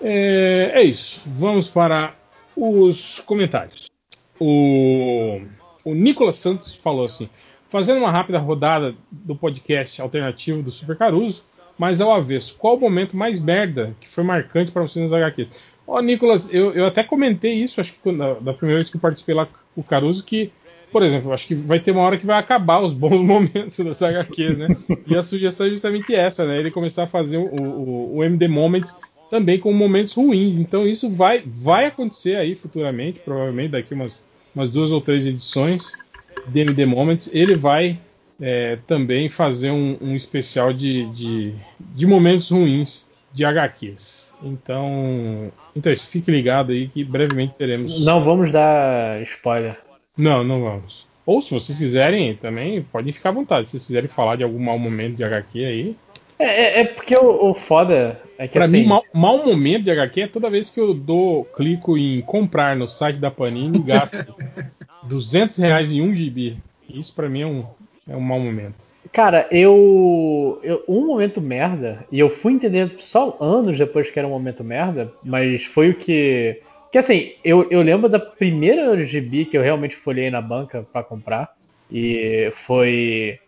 É, 0.01 0.71
é 0.75 0.83
isso. 0.83 1.21
Vamos 1.25 1.67
para 1.67 2.15
os 2.55 3.19
comentários. 3.19 3.87
O, 4.39 5.41
o 5.83 5.93
Nicolas 5.93 6.37
Santos 6.37 6.75
falou 6.75 7.05
assim: 7.05 7.29
fazendo 7.67 7.97
uma 7.97 8.11
rápida 8.11 8.37
rodada 8.37 8.95
do 9.11 9.35
podcast 9.35 10.01
alternativo 10.01 10.61
do 10.61 10.71
Super 10.71 10.95
Caruso, 10.95 11.43
mas 11.77 12.01
ao 12.01 12.11
avesso, 12.11 12.55
qual 12.57 12.75
o 12.75 12.79
momento 12.79 13.15
mais 13.15 13.39
merda 13.39 13.95
que 13.99 14.07
foi 14.07 14.23
marcante 14.23 14.71
para 14.71 14.81
você 14.81 14.99
nos 14.99 15.13
HQs? 15.13 15.77
Ó, 15.87 16.01
Nicolas, 16.01 16.49
eu, 16.51 16.73
eu 16.73 16.85
até 16.85 17.03
comentei 17.03 17.53
isso, 17.53 17.79
acho 17.79 17.93
que 17.93 18.11
da 18.11 18.53
primeira 18.53 18.79
vez 18.79 18.89
que 18.89 18.97
eu 18.97 19.01
participei 19.01 19.35
lá 19.35 19.45
com 19.45 19.81
o 19.81 19.83
Caruso, 19.83 20.23
que, 20.23 20.51
por 20.91 21.01
exemplo, 21.01 21.31
acho 21.31 21.47
que 21.47 21.55
vai 21.55 21.79
ter 21.79 21.91
uma 21.91 22.01
hora 22.01 22.17
que 22.17 22.25
vai 22.25 22.37
acabar 22.37 22.81
os 22.81 22.93
bons 22.93 23.21
momentos 23.23 23.77
das 23.77 24.01
HQs, 24.01 24.57
né? 24.57 24.67
E 25.05 25.15
a 25.15 25.23
sugestão 25.23 25.67
é 25.67 25.69
justamente 25.69 26.13
essa, 26.13 26.45
né? 26.45 26.57
Ele 26.57 26.71
começar 26.71 27.03
a 27.03 27.07
fazer 27.07 27.37
o, 27.37 27.45
o, 27.45 28.17
o 28.17 28.23
MD 28.23 28.47
Moments 28.47 28.97
também 29.29 29.59
com 29.59 29.71
momentos 29.71 30.13
ruins. 30.13 30.57
Então 30.57 30.85
isso 30.87 31.09
vai, 31.09 31.43
vai 31.45 31.85
acontecer 31.85 32.35
aí 32.35 32.55
futuramente, 32.55 33.19
provavelmente 33.19 33.71
daqui 33.71 33.93
umas, 33.93 34.25
umas 34.53 34.69
duas 34.69 34.91
ou 34.91 34.99
três 34.99 35.25
edições 35.25 35.93
de 36.47 36.59
MD 36.59 36.85
Moments. 36.85 37.29
Ele 37.31 37.55
vai 37.55 37.99
é, 38.39 38.77
também 38.87 39.29
fazer 39.29 39.71
um, 39.71 39.97
um 40.01 40.15
especial 40.15 40.71
de, 40.73 41.05
de, 41.09 41.53
de 41.79 42.05
momentos 42.05 42.49
ruins 42.51 43.05
de 43.33 43.45
HQs. 43.45 44.35
Então, 44.43 45.51
então 45.75 45.91
é 45.91 45.93
isso, 45.95 46.07
fique 46.07 46.31
ligado 46.31 46.71
aí 46.71 46.87
que 46.87 47.03
brevemente 47.03 47.53
teremos. 47.57 48.03
Não 48.05 48.23
vamos 48.23 48.51
dar 48.51 49.21
spoiler. 49.23 49.77
Não, 50.17 50.43
não 50.43 50.61
vamos. 50.61 51.05
Ou 51.25 51.41
se 51.41 51.53
vocês 51.53 51.77
quiserem, 51.77 52.35
também 52.35 52.81
podem 52.83 53.11
ficar 53.11 53.29
à 53.29 53.33
vontade. 53.33 53.65
Se 53.67 53.71
vocês 53.71 53.87
quiserem 53.87 54.09
falar 54.09 54.37
de 54.37 54.43
algum 54.43 54.59
mau 54.59 54.79
momento 54.79 55.15
de 55.17 55.23
HQ 55.23 55.65
aí. 55.65 55.95
É, 56.39 56.45
é- 56.45 56.79
é 56.81 56.85
porque 56.85 57.15
o, 57.17 57.49
o 57.49 57.53
foda 57.53 58.21
é 58.37 58.47
que 58.47 58.53
Pra 58.53 58.65
assim, 58.65 58.81
mim, 58.81 58.85
mau, 58.85 59.03
mau 59.13 59.45
momento 59.45 59.83
de 59.83 59.91
HQ 59.91 60.21
é 60.21 60.27
toda 60.27 60.49
vez 60.49 60.69
que 60.69 60.79
eu 60.79 60.93
dou, 60.93 61.43
clico 61.43 61.97
em 61.97 62.21
comprar 62.21 62.75
no 62.75 62.87
site 62.87 63.17
da 63.17 63.29
Panini 63.29 63.79
e 63.79 63.81
gasto 63.81 64.15
200 65.03 65.57
reais 65.57 65.91
em 65.91 66.01
um 66.01 66.15
gibi. 66.15 66.57
Isso 66.87 67.13
pra 67.13 67.27
mim 67.27 67.41
é 67.41 67.47
um, 67.47 67.65
é 68.09 68.15
um 68.15 68.21
mau 68.21 68.39
momento. 68.39 68.75
Cara, 69.11 69.47
eu, 69.51 70.59
eu. 70.63 70.83
Um 70.87 71.05
momento 71.07 71.39
merda, 71.41 72.05
e 72.11 72.19
eu 72.19 72.29
fui 72.29 72.53
entender 72.53 72.95
só 72.99 73.37
anos 73.39 73.77
depois 73.77 74.09
que 74.09 74.19
era 74.19 74.27
um 74.27 74.31
momento 74.31 74.63
merda, 74.63 75.11
mas 75.23 75.63
foi 75.63 75.89
o 75.91 75.95
que. 75.95 76.61
Que 76.91 76.97
assim, 76.97 77.31
eu, 77.43 77.67
eu 77.69 77.81
lembro 77.81 78.07
da 78.09 78.19
primeira 78.19 79.03
gibi 79.05 79.45
que 79.45 79.57
eu 79.57 79.61
realmente 79.61 79.95
folhei 79.95 80.29
na 80.29 80.41
banca 80.41 80.85
pra 80.91 81.03
comprar, 81.03 81.53
e 81.91 82.49
foi. 82.53 83.39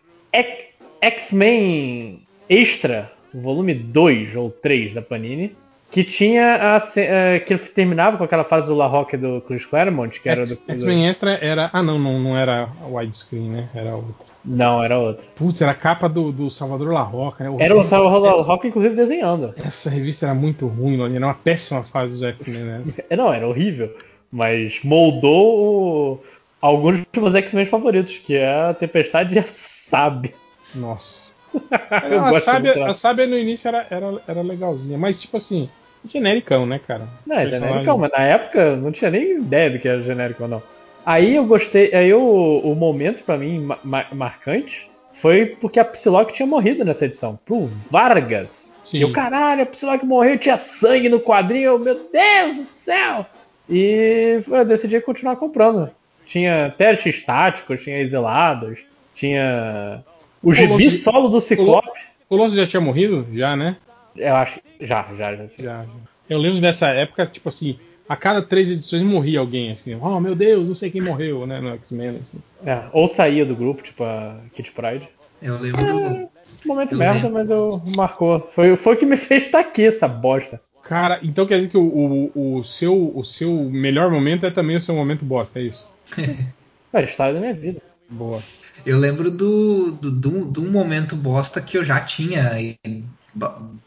X-Men 1.00 2.20
Extra, 2.48 3.10
volume 3.32 3.74
2 3.74 4.34
ou 4.36 4.50
3 4.50 4.94
da 4.94 5.02
Panini. 5.02 5.54
Que 5.90 6.04
tinha 6.04 6.76
a. 6.76 6.82
eh, 6.96 7.40
que 7.40 7.56
terminava 7.58 8.16
com 8.16 8.22
aquela 8.22 8.44
fase 8.44 8.68
do 8.68 8.76
La 8.76 8.86
Rock 8.86 9.16
do 9.16 9.40
Chris 9.40 9.64
Claremont, 9.66 10.20
que 10.20 10.28
era 10.28 10.44
do. 10.46 10.52
X- 10.52 10.62
X-Men 10.68 11.08
Extra 11.08 11.32
era. 11.42 11.68
Ah, 11.72 11.82
não, 11.82 11.98
não, 11.98 12.18
não 12.20 12.38
era 12.38 12.68
widescreen, 12.88 13.48
né? 13.48 13.68
Era 13.74 13.96
outra. 13.96 14.29
Não, 14.44 14.82
era 14.82 14.98
outra. 14.98 15.24
Putz, 15.36 15.60
era 15.60 15.72
a 15.72 15.74
capa 15.74 16.08
do, 16.08 16.32
do 16.32 16.50
Salvador 16.50 16.92
La 16.92 17.02
Roca, 17.02 17.44
né? 17.44 17.54
Era 17.58 17.76
o 17.76 17.84
Salvador 17.84 18.42
Rock, 18.44 18.68
inclusive, 18.68 18.96
desenhando. 18.96 19.52
Essa 19.56 19.90
revista 19.90 20.26
era 20.26 20.34
muito 20.34 20.66
ruim, 20.66 20.98
era 21.14 21.26
uma 21.26 21.34
péssima 21.34 21.82
fase 21.82 22.18
do 22.18 22.26
X-Men, 22.26 22.62
né? 22.64 22.82
É, 23.10 23.16
Não, 23.16 23.32
era 23.32 23.46
horrível. 23.46 23.94
Mas 24.32 24.80
moldou 24.82 26.14
o- 26.14 26.20
alguns 26.60 27.04
dos 27.12 27.22
meus 27.22 27.34
X-Men 27.34 27.66
favoritos, 27.66 28.16
que 28.18 28.36
é 28.36 28.48
a 28.70 28.74
Tempestade 28.74 29.34
e 29.34 29.38
a 29.38 29.44
Sábia. 29.46 30.32
Nossa. 30.74 31.32
A, 31.90 32.40
sábia, 32.40 32.84
a 32.86 32.94
sábia 32.94 33.26
no 33.26 33.36
início 33.36 33.66
era, 33.66 33.84
era, 33.90 34.22
era 34.28 34.40
legalzinha, 34.40 34.96
mas 34.96 35.20
tipo 35.20 35.36
assim, 35.36 35.68
genericão, 36.08 36.64
né, 36.64 36.78
cara? 36.78 37.08
Não, 37.26 37.36
é 37.36 37.46
genérico, 37.50 37.98
mas 37.98 38.12
na 38.12 38.22
época 38.22 38.76
não 38.76 38.92
tinha 38.92 39.10
nem 39.10 39.38
ideia 39.40 39.68
do 39.70 39.80
que 39.80 39.88
era 39.88 40.00
genérico 40.00 40.44
ou 40.44 40.48
não. 40.48 40.62
Aí 41.04 41.34
eu 41.36 41.44
gostei, 41.44 41.94
aí 41.94 42.12
o, 42.12 42.58
o 42.62 42.74
momento 42.74 43.22
pra 43.24 43.36
mim 43.36 43.60
ma- 43.60 43.78
ma- 43.82 44.06
marcante 44.12 44.90
foi 45.14 45.46
porque 45.46 45.80
a 45.80 45.84
Psylocke 45.84 46.32
tinha 46.32 46.46
morrido 46.46 46.84
nessa 46.84 47.06
edição, 47.06 47.38
pro 47.44 47.70
Vargas. 47.90 48.72
Sim. 48.84 48.98
E 49.00 49.04
o 49.04 49.12
caralho, 49.12 49.62
a 49.62 49.66
Psylocke 49.66 50.04
morreu, 50.06 50.38
tinha 50.38 50.56
sangue 50.56 51.08
no 51.08 51.20
quadril, 51.20 51.78
meu 51.78 52.08
Deus 52.10 52.58
do 52.58 52.64
céu! 52.64 53.26
E 53.68 54.40
eu 54.48 54.64
decidi 54.64 55.00
continuar 55.00 55.36
comprando. 55.36 55.90
Tinha 56.26 56.74
testes 56.76 57.16
estáticos, 57.16 57.82
tinha 57.82 57.98
exilados, 58.00 58.78
tinha 59.14 60.02
o 60.42 60.52
gibi 60.54 60.68
Colosso- 60.68 60.98
solo 60.98 61.28
do 61.28 61.40
Ciclope. 61.40 61.88
O 62.28 62.36
Colosso 62.36 62.56
já 62.56 62.66
tinha 62.66 62.80
morrido? 62.80 63.26
Já, 63.32 63.54
né? 63.56 63.76
Eu 64.16 64.34
acho 64.36 64.60
que 64.60 64.86
já, 64.86 65.06
já, 65.16 65.34
já. 65.36 65.44
Já, 65.58 65.82
já. 65.82 65.86
Eu 66.28 66.38
lembro 66.38 66.60
dessa 66.60 66.88
época, 66.88 67.26
tipo 67.26 67.48
assim, 67.48 67.78
a 68.10 68.16
cada 68.16 68.42
três 68.42 68.68
edições 68.68 69.02
morria 69.02 69.38
alguém, 69.38 69.70
assim, 69.70 69.94
oh 69.94 70.18
meu 70.18 70.34
Deus, 70.34 70.66
não 70.66 70.74
sei 70.74 70.90
quem 70.90 71.00
morreu, 71.00 71.46
né, 71.46 71.60
no 71.60 71.68
X-Men, 71.74 72.16
assim. 72.20 72.38
É, 72.66 72.82
ou 72.92 73.06
saía 73.06 73.46
do 73.46 73.54
grupo, 73.54 73.84
tipo 73.84 74.02
a 74.02 74.36
Kit 74.52 74.72
Pride. 74.72 75.08
Eu 75.40 75.56
lembro. 75.56 76.28
Momento 76.66 76.92
Eu 76.92 76.98
merda, 76.98 77.14
lembro. 77.28 77.32
mas 77.34 77.48
eu 77.48 77.80
marcou. 77.96 78.50
Foi, 78.52 78.74
foi 78.74 78.94
o 78.94 78.98
que 78.98 79.06
me 79.06 79.14
fez 79.16 79.44
estar 79.44 79.60
aqui, 79.60 79.84
essa 79.84 80.08
bosta. 80.08 80.60
Cara, 80.82 81.20
então 81.22 81.46
quer 81.46 81.58
dizer 81.58 81.68
que 81.68 81.78
o, 81.78 82.30
o, 82.34 82.56
o 82.58 82.64
seu, 82.64 83.16
o 83.16 83.22
seu 83.22 83.52
melhor 83.70 84.10
momento 84.10 84.44
é 84.44 84.50
também 84.50 84.74
o 84.74 84.82
seu 84.82 84.96
momento 84.96 85.24
bosta, 85.24 85.60
é 85.60 85.62
isso? 85.62 85.88
É 86.92 86.98
a 86.98 87.02
história 87.02 87.34
da 87.34 87.38
minha 87.38 87.54
vida. 87.54 87.80
Boa. 88.08 88.42
Eu 88.84 88.98
lembro 88.98 89.30
do, 89.30 89.92
do, 89.92 90.10
do, 90.10 90.46
de 90.46 90.58
um 90.58 90.72
momento 90.72 91.14
bosta 91.14 91.60
que 91.60 91.78
eu 91.78 91.84
já 91.84 92.00
tinha 92.00 92.50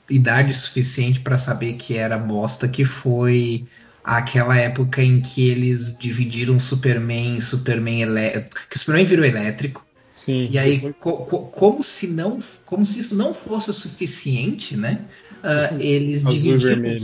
idade 0.10 0.54
suficiente 0.54 1.20
pra 1.20 1.38
saber 1.38 1.74
que 1.74 1.98
era 1.98 2.18
bosta, 2.18 2.66
que 2.66 2.86
foi 2.86 3.68
aquela 4.04 4.58
época 4.58 5.02
em 5.02 5.22
que 5.22 5.48
eles 5.48 5.98
dividiram 5.98 6.60
Superman, 6.60 7.40
Superman 7.40 8.02
elétrico, 8.02 8.62
que 8.70 8.76
o 8.76 8.80
Superman 8.80 9.06
virou 9.06 9.26
elétrico. 9.26 9.86
Sim. 10.12 10.48
E 10.52 10.60
aí, 10.60 10.94
co- 11.00 11.26
co- 11.26 11.46
como 11.48 11.82
se 11.82 12.08
não, 12.08 12.40
como 12.66 12.86
se 12.86 13.00
isso 13.00 13.16
não 13.16 13.34
fosse 13.34 13.72
o 13.72 13.74
suficiente, 13.74 14.76
né? 14.78 15.06
ah, 15.44 15.76
eles 15.80 16.26
Azul 16.26 16.34
dividiram 16.58 16.96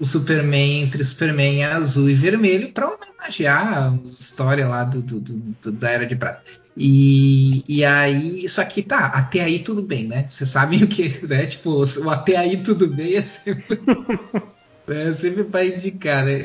o 0.00 0.04
Superman 0.04 0.82
entre 0.82 1.04
Superman 1.04 1.64
azul 1.64 2.10
e 2.10 2.14
vermelho 2.14 2.72
para 2.72 2.88
homenagear 2.88 3.92
a 3.92 4.08
história 4.08 4.66
lá 4.66 4.84
do- 4.84 5.02
do- 5.02 5.20
do- 5.20 5.72
da 5.72 5.90
Era 5.90 6.06
de 6.06 6.16
Prata. 6.16 6.42
E, 6.76 7.62
e 7.68 7.84
aí, 7.84 8.44
isso 8.44 8.60
aqui 8.60 8.82
tá, 8.82 9.06
até 9.06 9.40
aí 9.42 9.60
tudo 9.60 9.82
bem, 9.82 10.08
né? 10.08 10.26
Vocês 10.28 10.50
sabem 10.50 10.82
o 10.82 10.88
que, 10.88 11.24
né? 11.26 11.46
Tipo, 11.46 11.84
o 11.84 12.10
até 12.10 12.36
aí 12.36 12.62
tudo 12.62 12.88
bem 12.88 13.14
é 13.14 13.22
sempre, 13.22 13.80
é 14.88 15.12
sempre 15.12 15.44
para 15.44 15.64
indicar, 15.64 16.24
né? 16.24 16.42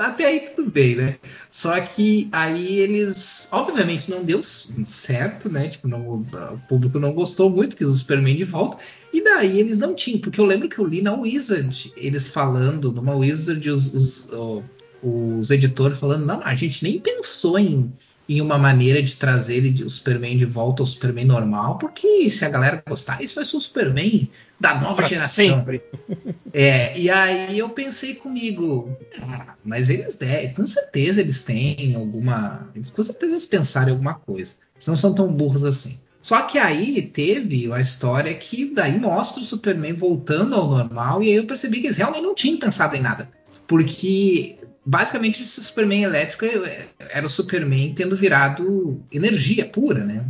Até 0.00 0.26
aí 0.26 0.40
tudo 0.40 0.70
bem, 0.70 0.96
né? 0.96 1.18
Só 1.50 1.80
que 1.80 2.28
aí 2.32 2.78
eles, 2.78 3.48
obviamente, 3.52 4.10
não 4.10 4.22
deu 4.24 4.42
certo, 4.42 5.50
né? 5.50 5.68
Tipo, 5.68 5.88
não- 5.88 6.20
o 6.20 6.58
público 6.68 6.98
não 6.98 7.12
gostou 7.12 7.48
muito, 7.50 7.76
quis 7.76 7.88
o 7.88 7.94
Superman 7.94 8.36
de 8.36 8.44
volta. 8.44 8.78
E 9.12 9.22
daí 9.22 9.58
eles 9.58 9.78
não 9.78 9.94
tinham, 9.94 10.20
porque 10.20 10.40
eu 10.40 10.44
lembro 10.46 10.68
que 10.68 10.78
eu 10.78 10.86
li 10.86 11.02
na 11.02 11.14
Wizard, 11.14 11.92
eles 11.96 12.28
falando, 12.28 12.92
numa 12.92 13.14
Wizard, 13.14 13.68
os, 13.70 13.92
os, 13.92 14.32
ó, 14.32 14.62
os 15.02 15.50
editores 15.50 15.98
falando, 15.98 16.26
não, 16.26 16.40
a 16.42 16.54
gente 16.54 16.82
nem 16.82 17.00
pensou 17.00 17.58
em, 17.58 17.92
em 18.32 18.40
uma 18.40 18.56
maneira 18.56 19.02
de 19.02 19.16
trazer 19.16 19.56
ele 19.56 19.82
o 19.82 19.90
Superman 19.90 20.36
de 20.36 20.44
volta 20.44 20.82
ao 20.82 20.86
Superman 20.86 21.24
normal, 21.24 21.78
porque 21.78 22.30
se 22.30 22.44
a 22.44 22.48
galera 22.48 22.80
gostar, 22.88 23.20
isso 23.22 23.34
vai 23.34 23.44
ser 23.44 23.56
o 23.56 23.60
Superman 23.60 24.30
da 24.60 24.78
nova 24.80 24.96
Pra 24.96 25.08
geração. 25.08 25.44
sempre. 25.44 25.82
É, 26.52 26.98
e 26.98 27.08
aí 27.08 27.58
eu 27.58 27.68
pensei 27.70 28.14
comigo, 28.14 28.90
ah, 29.22 29.54
mas 29.64 29.88
eles 29.88 30.16
devem, 30.16 30.52
com 30.52 30.66
certeza 30.66 31.20
eles 31.20 31.44
têm 31.44 31.94
alguma. 31.94 32.68
eles- 32.74 32.90
Com 32.90 33.02
certeza 33.04 33.32
eles 33.34 33.46
pensaram 33.46 33.88
em 33.88 33.92
alguma 33.92 34.14
coisa. 34.14 34.56
Eles 34.74 34.86
não 34.88 34.96
são 34.96 35.14
tão 35.14 35.28
burros 35.32 35.64
assim. 35.64 35.98
Só 36.22 36.42
que 36.42 36.58
aí 36.58 37.00
teve 37.02 37.72
a 37.72 37.80
história 37.80 38.34
que 38.34 38.72
daí 38.74 38.98
mostra 38.98 39.40
o 39.40 39.44
Superman 39.44 39.92
voltando 39.94 40.54
ao 40.56 40.68
normal, 40.68 41.22
e 41.22 41.28
aí 41.30 41.36
eu 41.36 41.46
percebi 41.46 41.80
que 41.80 41.86
eles 41.86 41.96
realmente 41.96 42.22
não 42.22 42.34
tinham 42.34 42.58
pensado 42.58 42.94
em 42.96 43.00
nada. 43.00 43.28
Porque 43.66 44.56
basicamente 44.90 45.42
esse 45.42 45.62
Superman 45.62 46.02
elétrico 46.02 46.44
é- 46.44 46.86
era 47.10 47.24
o 47.24 47.30
Superman 47.30 47.94
tendo 47.94 48.16
virado 48.16 49.00
energia 49.12 49.64
pura, 49.64 50.04
né? 50.04 50.24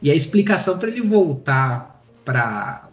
E 0.00 0.08
a 0.08 0.14
explicação 0.14 0.78
para 0.78 0.88
ele 0.88 1.00
voltar 1.00 2.00
para 2.24 2.88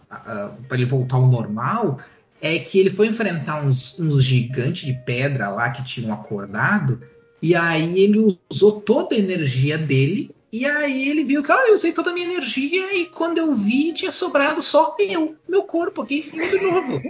para 0.68 0.76
ele 0.76 0.84
voltar 0.84 1.16
ao 1.16 1.26
normal 1.26 1.98
é 2.40 2.58
que 2.58 2.78
ele 2.78 2.90
foi 2.90 3.06
enfrentar 3.06 3.64
uns, 3.64 3.98
uns 3.98 4.22
gigantes 4.22 4.84
de 4.84 4.92
pedra 4.92 5.48
lá 5.48 5.70
que 5.70 5.82
tinham 5.82 6.12
acordado 6.12 7.00
e 7.40 7.54
aí 7.54 7.98
ele 7.98 8.38
usou 8.50 8.72
toda 8.80 9.14
a 9.14 9.18
energia 9.18 9.78
dele 9.78 10.34
e 10.52 10.66
aí 10.66 11.08
ele 11.08 11.24
viu 11.24 11.42
que 11.42 11.50
ah, 11.50 11.64
eu 11.66 11.74
usei 11.74 11.92
toda 11.92 12.10
a 12.10 12.12
minha 12.12 12.26
energia 12.26 12.94
e 12.94 13.06
quando 13.06 13.38
eu 13.38 13.54
vi 13.54 13.94
tinha 13.94 14.12
sobrado 14.12 14.60
só 14.60 14.94
eu, 14.98 15.34
meu 15.48 15.62
corpo 15.62 16.02
aqui 16.02 16.20
de 16.30 16.60
novo. 16.60 17.00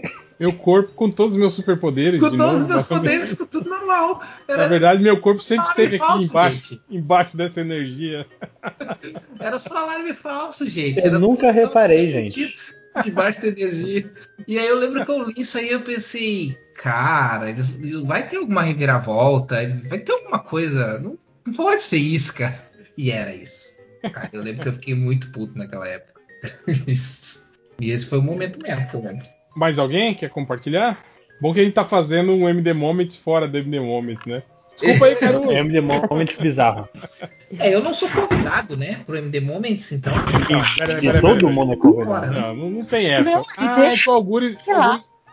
Meu 0.43 0.53
corpo 0.53 0.93
com 0.95 1.09
todos 1.09 1.35
os 1.35 1.39
meus 1.39 1.55
superpoderes. 1.55 2.19
Com 2.19 2.31
de 2.31 2.37
todos 2.37 2.53
novo, 2.53 2.63
os 2.65 2.69
meus 2.69 2.83
poderes, 2.89 3.37
tá 3.39 3.47
tudo 3.47 3.71
normal. 3.71 4.21
Na 4.49 4.55
Era, 4.55 4.67
verdade, 4.67 5.01
meu 5.01 5.21
corpo 5.21 5.41
sempre 5.41 5.69
esteve 5.69 5.95
aqui 5.95 6.05
falso, 6.05 6.25
embaixo, 6.25 6.81
embaixo 6.91 7.37
dessa 7.37 7.61
energia. 7.61 8.27
era 9.39 9.57
só 9.61 9.77
alarme 9.77 10.13
falso, 10.13 10.69
gente. 10.69 10.99
Eu 10.99 11.07
Era 11.07 11.19
nunca 11.21 11.47
tudo 11.47 11.53
reparei, 11.53 12.11
gente. 12.11 12.53
Debaixo 13.05 13.41
da 13.41 13.47
energia. 13.47 14.13
E 14.49 14.59
aí 14.59 14.67
eu 14.67 14.81
lembro 14.81 15.05
que 15.05 15.11
eu 15.13 15.29
li 15.29 15.35
isso 15.37 15.59
aí 15.59 15.69
e 15.69 15.73
eu 15.75 15.83
pensei, 15.83 16.59
cara, 16.75 17.49
eles, 17.49 17.67
eles- 17.79 18.01
vai 18.01 18.29
ter 18.29 18.39
alguma 18.39 18.63
reviravolta, 18.63 19.55
vai 19.89 20.01
ter 20.01 20.11
alguma 20.11 20.41
coisa. 20.41 20.99
Não, 20.99 21.17
não 21.47 21.55
pode 21.55 21.83
ser 21.83 21.99
isso, 21.99 22.35
cara. 22.35 22.61
E 22.99 23.13
era 23.13 23.33
isso. 23.33 23.77
Cara, 24.13 24.29
eu 24.33 24.43
lembro 24.43 24.63
que 24.63 24.69
eu 24.71 24.75
fiquei 24.75 24.95
muito 24.97 25.31
puto 25.31 25.57
naquela 25.57 25.87
época. 25.87 26.21
E 27.81 27.91
esse 27.91 28.07
foi 28.07 28.19
o 28.19 28.23
momento 28.23 28.61
mesmo 28.63 28.89
que 28.89 28.95
eu 28.95 29.03
lembro. 29.03 29.27
Mais 29.55 29.79
alguém 29.79 30.15
quer 30.15 30.31
compartilhar? 30.31 30.99
Bom 31.41 31.53
que 31.53 31.61
a 31.61 31.65
gente 31.65 31.75
tá 31.75 31.85
fazendo 31.85 32.33
um 32.33 32.49
MD 32.49 32.73
Moment 32.73 33.11
fora 33.23 33.49
do 33.49 33.59
MD 33.59 33.81
Moment, 33.81 34.19
né? 34.27 34.43
Desculpa 34.81 35.07
aí, 35.07 35.17
cara. 35.17 35.41
É 35.51 35.59
MD 35.59 35.81
Moment 35.81 36.37
bizarro. 36.41 36.89
É, 37.59 37.75
eu 37.75 37.83
não 37.83 37.93
sou 37.93 38.09
convidado, 38.09 38.77
né, 38.77 39.01
pro 39.05 39.17
MD 39.17 39.41
Moments, 39.41 39.93
então. 39.93 40.15
E 41.03 41.21
todo 41.21 41.51
mundo 41.51 41.73
é 41.73 41.77
convidado. 41.77 42.33
Não, 42.33 42.57
não, 42.57 42.71
não 42.71 42.85
tem 42.85 43.11
essa. 43.11 43.23
Não, 43.23 43.45
ah, 43.59 43.77
deixa- 43.77 43.93
é 43.93 43.97
que 44.05 44.09
o 44.09 44.13
Algures, 44.13 44.59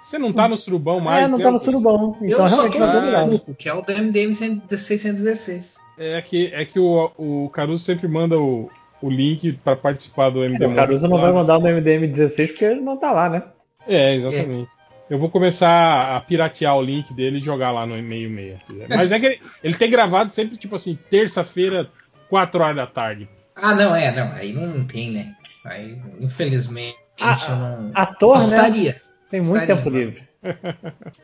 Você 0.02 0.18
não 0.18 0.34
tá 0.34 0.48
no 0.48 0.58
surubão 0.58 1.00
mais. 1.00 1.26
É, 1.26 1.28
não 1.28 1.38
né, 1.38 1.44
tá 1.46 1.52
no 1.52 1.62
surubão. 1.62 2.18
Então 2.22 2.40
eu 2.44 2.50
só 2.50 2.56
realmente 2.56 2.74
tô 2.74 2.80
não 2.80 2.90
é 2.90 2.94
convidado. 3.00 3.26
no 3.26 3.30
grupo, 3.30 3.56
que 3.56 3.69
é 3.69 3.74
o 3.74 3.82
do 3.82 3.92
MD 3.92 4.35
616. 4.78 5.78
É 5.98 6.22
que, 6.22 6.52
é 6.53 6.66
que 6.66 6.80
o, 6.80 7.12
o 7.18 7.50
Caruso 7.50 7.84
sempre 7.84 8.08
manda 8.08 8.38
o, 8.38 8.69
o 9.02 9.10
link 9.10 9.53
para 9.64 9.76
participar 9.76 10.30
do 10.30 10.40
MDM. 10.40 10.72
O 10.72 10.76
Caruso 10.76 11.08
não 11.08 11.18
vai 11.18 11.32
mandar 11.32 11.60
no 11.60 11.68
MDM 11.68 12.08
16 12.08 12.52
porque 12.52 12.66
ele 12.66 12.82
não 12.82 12.98
tá 12.98 13.12
lá, 13.12 13.30
né? 13.30 13.44
É, 13.88 14.15
exatamente. 14.15 14.69
Eu 15.10 15.17
vou 15.17 15.29
começar 15.29 16.15
a 16.15 16.19
piratear 16.22 16.78
o 16.78 16.81
link 16.83 17.12
dele 17.13 17.40
e 17.40 17.44
jogar 17.44 17.72
lá 17.72 17.85
no 17.85 17.97
e-mail 17.97 18.29
meia. 18.29 18.60
Mas 18.90 19.12
é 19.12 19.19
que 19.19 19.26
ele, 19.26 19.42
ele 19.63 19.74
tem 19.76 19.90
gravado 19.90 20.31
sempre, 20.33 20.56
tipo 20.56 20.76
assim, 20.76 20.97
terça-feira, 21.10 21.90
4 22.29 22.62
horas 22.62 22.76
da 22.76 22.85
tarde. 22.85 23.28
Ah, 23.56 23.74
não, 23.74 23.95
é, 23.95 24.12
não. 24.12 24.31
Aí 24.33 24.53
não 24.53 24.85
tem, 24.85 25.12
né? 25.12 25.35
Aí, 25.65 25.99
infelizmente, 26.19 26.95
Ah, 27.19 27.38
eu 27.49 27.56
não. 27.56 27.92
Ator, 27.95 28.35
gostaria. 28.35 28.94
né? 28.94 28.99
Tem 29.31 29.42
muito 29.42 29.53
Gostaria, 29.67 29.76
tempo 29.76 29.90
livre. 29.90 30.24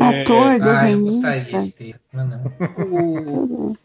Ah, 0.00 0.08
Ator, 0.22 0.52
eu 0.54 0.58
desenhista. 0.60 1.28
gostaria 1.30 1.62
de 1.66 1.72
ter, 1.72 1.94
mas 2.14 2.26
não. 2.26 3.76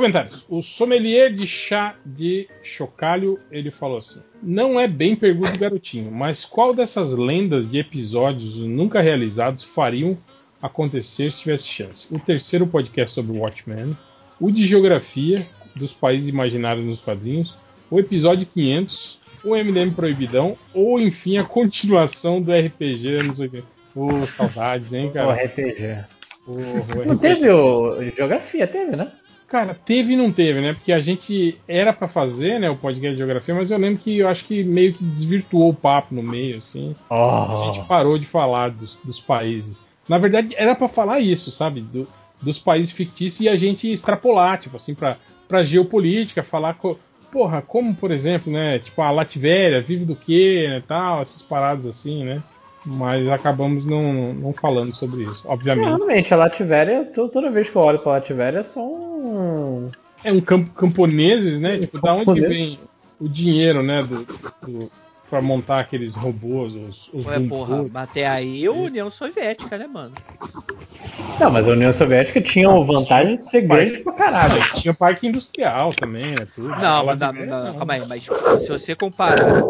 Comentários. 0.00 0.44
O 0.50 0.60
sommelier 0.60 1.32
de 1.32 1.46
chá 1.46 1.94
de 2.04 2.46
chocalho, 2.62 3.40
ele 3.50 3.70
falou 3.70 3.96
assim: 3.96 4.20
Não 4.42 4.78
é 4.78 4.86
bem 4.86 5.16
pergunta 5.16 5.52
do 5.52 5.58
garotinho, 5.58 6.12
mas 6.12 6.44
qual 6.44 6.74
dessas 6.74 7.14
lendas 7.14 7.66
de 7.66 7.78
episódios 7.78 8.58
nunca 8.60 9.00
realizados 9.00 9.64
fariam 9.64 10.14
acontecer 10.60 11.32
se 11.32 11.40
tivesse 11.40 11.66
chance? 11.68 12.14
O 12.14 12.18
terceiro 12.18 12.66
podcast 12.66 13.14
sobre 13.14 13.38
Watchmen, 13.38 13.96
o 14.38 14.50
de 14.50 14.66
geografia 14.66 15.46
dos 15.74 15.94
países 15.94 16.28
imaginários 16.28 16.84
nos 16.84 17.00
quadrinhos, 17.00 17.56
o 17.90 17.98
episódio 17.98 18.46
500, 18.46 19.18
o 19.42 19.56
MDM 19.56 19.92
Proibidão, 19.94 20.58
ou 20.74 21.00
enfim 21.00 21.38
a 21.38 21.44
continuação 21.44 22.42
do 22.42 22.52
RPG, 22.52 23.22
não 23.26 23.34
sei 23.34 23.46
o 23.46 23.50
quê. 23.50 23.62
Ô, 23.94 24.10
saudades, 24.26 24.92
hein, 24.92 25.10
cara? 25.10 25.28
O 25.28 25.32
RPG. 25.32 26.04
O- 26.46 26.52
o 26.52 27.04
Não 27.06 27.14
RPG. 27.14 27.18
teve 27.18 27.48
o 27.50 28.02
Geografia, 28.14 28.66
teve, 28.66 28.94
né? 28.94 29.10
Cara, 29.48 29.74
teve 29.74 30.14
e 30.14 30.16
não 30.16 30.32
teve, 30.32 30.60
né? 30.60 30.72
Porque 30.72 30.92
a 30.92 30.98
gente 30.98 31.56
era 31.68 31.92
pra 31.92 32.08
fazer, 32.08 32.58
né, 32.58 32.68
o 32.68 32.76
podcast 32.76 33.12
de 33.12 33.18
geografia, 33.18 33.54
mas 33.54 33.70
eu 33.70 33.78
lembro 33.78 34.02
que 34.02 34.18
eu 34.18 34.28
acho 34.28 34.44
que 34.44 34.64
meio 34.64 34.92
que 34.92 35.04
desvirtuou 35.04 35.70
o 35.70 35.74
papo 35.74 36.14
no 36.14 36.22
meio, 36.22 36.56
assim. 36.58 36.96
Oh. 37.08 37.14
A 37.14 37.72
gente 37.72 37.86
parou 37.86 38.18
de 38.18 38.26
falar 38.26 38.70
dos, 38.70 39.00
dos 39.04 39.20
países. 39.20 39.84
Na 40.08 40.18
verdade, 40.18 40.54
era 40.56 40.74
pra 40.74 40.88
falar 40.88 41.20
isso, 41.20 41.50
sabe? 41.50 41.80
Do- 41.80 42.08
dos 42.42 42.58
países 42.58 42.92
fictícios 42.92 43.40
e 43.40 43.48
a 43.48 43.56
gente 43.56 43.90
extrapolar, 43.90 44.58
tipo 44.58 44.76
assim, 44.76 44.94
pra, 44.94 45.16
pra 45.48 45.62
geopolítica, 45.62 46.42
falar. 46.42 46.74
Co 46.74 46.98
porra, 47.30 47.60
como, 47.60 47.94
por 47.94 48.10
exemplo, 48.10 48.50
né? 48.52 48.78
Tipo, 48.78 49.02
a 49.02 49.10
Latvéria 49.10 49.80
vive 49.82 50.04
do 50.04 50.16
quê, 50.16 50.66
né, 50.70 50.82
tal, 50.86 51.20
essas 51.20 51.42
paradas 51.42 51.84
assim, 51.86 52.24
né? 52.24 52.42
Mas 52.86 53.28
acabamos 53.28 53.84
não, 53.84 54.32
não 54.32 54.52
falando 54.52 54.94
sobre 54.94 55.24
isso, 55.24 55.42
obviamente. 55.44 55.86
Realmente, 55.86 56.32
a 56.32 56.36
Lativéria, 56.36 57.04
to- 57.06 57.28
toda 57.28 57.50
vez 57.50 57.68
que 57.68 57.74
eu 57.76 57.82
olho 57.82 57.98
pra 57.98 58.12
Lativéria, 58.12 58.62
são. 58.62 59.90
É 60.22 60.32
um 60.32 60.40
campo 60.40 60.70
camponeses, 60.70 61.60
né? 61.60 61.78
Tipo, 61.78 62.00
da 62.00 62.12
onde 62.14 62.24
Camponeses. 62.26 62.48
vem 62.56 62.80
o 63.20 63.28
dinheiro, 63.28 63.82
né? 63.82 64.02
Do, 64.04 64.24
do, 64.66 64.90
pra 65.28 65.42
montar 65.42 65.80
aqueles 65.80 66.14
robôs, 66.14 66.76
os, 66.76 67.10
os 67.12 67.26
Ué, 67.26 67.40
porra, 67.40 67.84
até 67.94 68.26
aí 68.26 68.64
é 68.64 68.68
a 68.68 68.72
União 68.72 69.10
Soviética, 69.10 69.76
né, 69.76 69.86
mano? 69.88 70.12
Não, 71.40 71.50
mas 71.50 71.68
a 71.68 71.72
União 71.72 71.92
Soviética 71.92 72.40
tinha 72.40 72.68
a 72.70 72.78
vantagem 72.84 73.36
de 73.36 73.48
ser 73.50 73.62
grande 73.62 73.98
pra 73.98 74.12
caralho. 74.12 74.60
Tinha 74.80 74.94
parque 74.94 75.26
industrial 75.26 75.92
também, 75.92 76.26
né? 76.26 76.46
Tudo. 76.54 76.68
Não, 76.68 77.04
mas 77.04 77.18
não, 77.18 77.32
não, 77.32 77.74
calma 77.74 77.94
aí, 77.94 78.02
mas 78.08 78.22
se 78.24 78.68
você 78.68 78.94
comparar. 78.94 79.62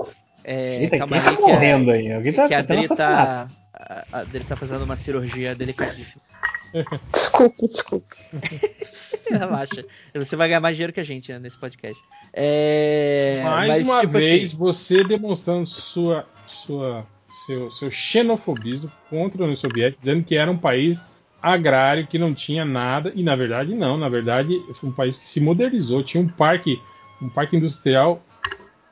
É, 0.48 0.76
Eita, 0.82 0.96
calma 0.98 1.20
quem 1.20 1.28
aí, 1.28 1.36
tá 1.36 1.36
que 1.36 1.42
a- 1.42 1.46
morrendo 1.54 1.90
aí? 1.90 2.12
Alguém 2.12 2.32
tá 2.32 2.46
que 2.46 2.54
a 2.54 2.58
Adri 2.60 2.88
tá, 2.88 3.48
a 3.74 4.18
Adri 4.20 4.44
tá 4.44 4.54
fazendo 4.54 4.84
uma 4.84 4.94
cirurgia 4.96 5.54
delicadíssima. 5.56 6.22
Desculpa, 7.12 7.66
desculpa. 7.68 8.16
Relaxa. 9.30 9.84
Você 10.14 10.36
vai 10.36 10.48
ganhar 10.48 10.60
mais 10.60 10.76
dinheiro 10.76 10.92
que 10.92 11.00
a 11.00 11.04
gente 11.04 11.32
né, 11.32 11.38
nesse 11.38 11.58
podcast. 11.58 12.00
É, 12.32 13.40
Mais 13.44 13.68
mas, 13.68 13.82
uma 13.82 14.00
tipo 14.02 14.12
vez, 14.12 14.44
assim, 14.46 14.56
você 14.56 15.02
demonstrando 15.04 15.64
sua, 15.66 16.26
sua, 16.46 17.06
seu, 17.46 17.70
seu 17.72 17.90
xenofobismo 17.90 18.92
contra 19.08 19.42
a 19.42 19.44
União 19.44 19.56
Soviética, 19.56 19.98
dizendo 20.00 20.22
que 20.22 20.36
era 20.36 20.50
um 20.50 20.56
país 20.58 21.04
agrário, 21.40 22.06
que 22.06 22.18
não 22.18 22.34
tinha 22.34 22.64
nada, 22.64 23.12
e 23.14 23.22
na 23.22 23.34
verdade 23.36 23.74
não, 23.74 23.96
na 23.96 24.08
verdade 24.08 24.60
foi 24.74 24.90
um 24.90 24.92
país 24.92 25.16
que 25.16 25.24
se 25.24 25.40
modernizou, 25.40 26.02
tinha 26.02 26.22
um 26.22 26.28
parque, 26.28 26.80
um 27.22 27.28
parque 27.28 27.56
industrial 27.56 28.20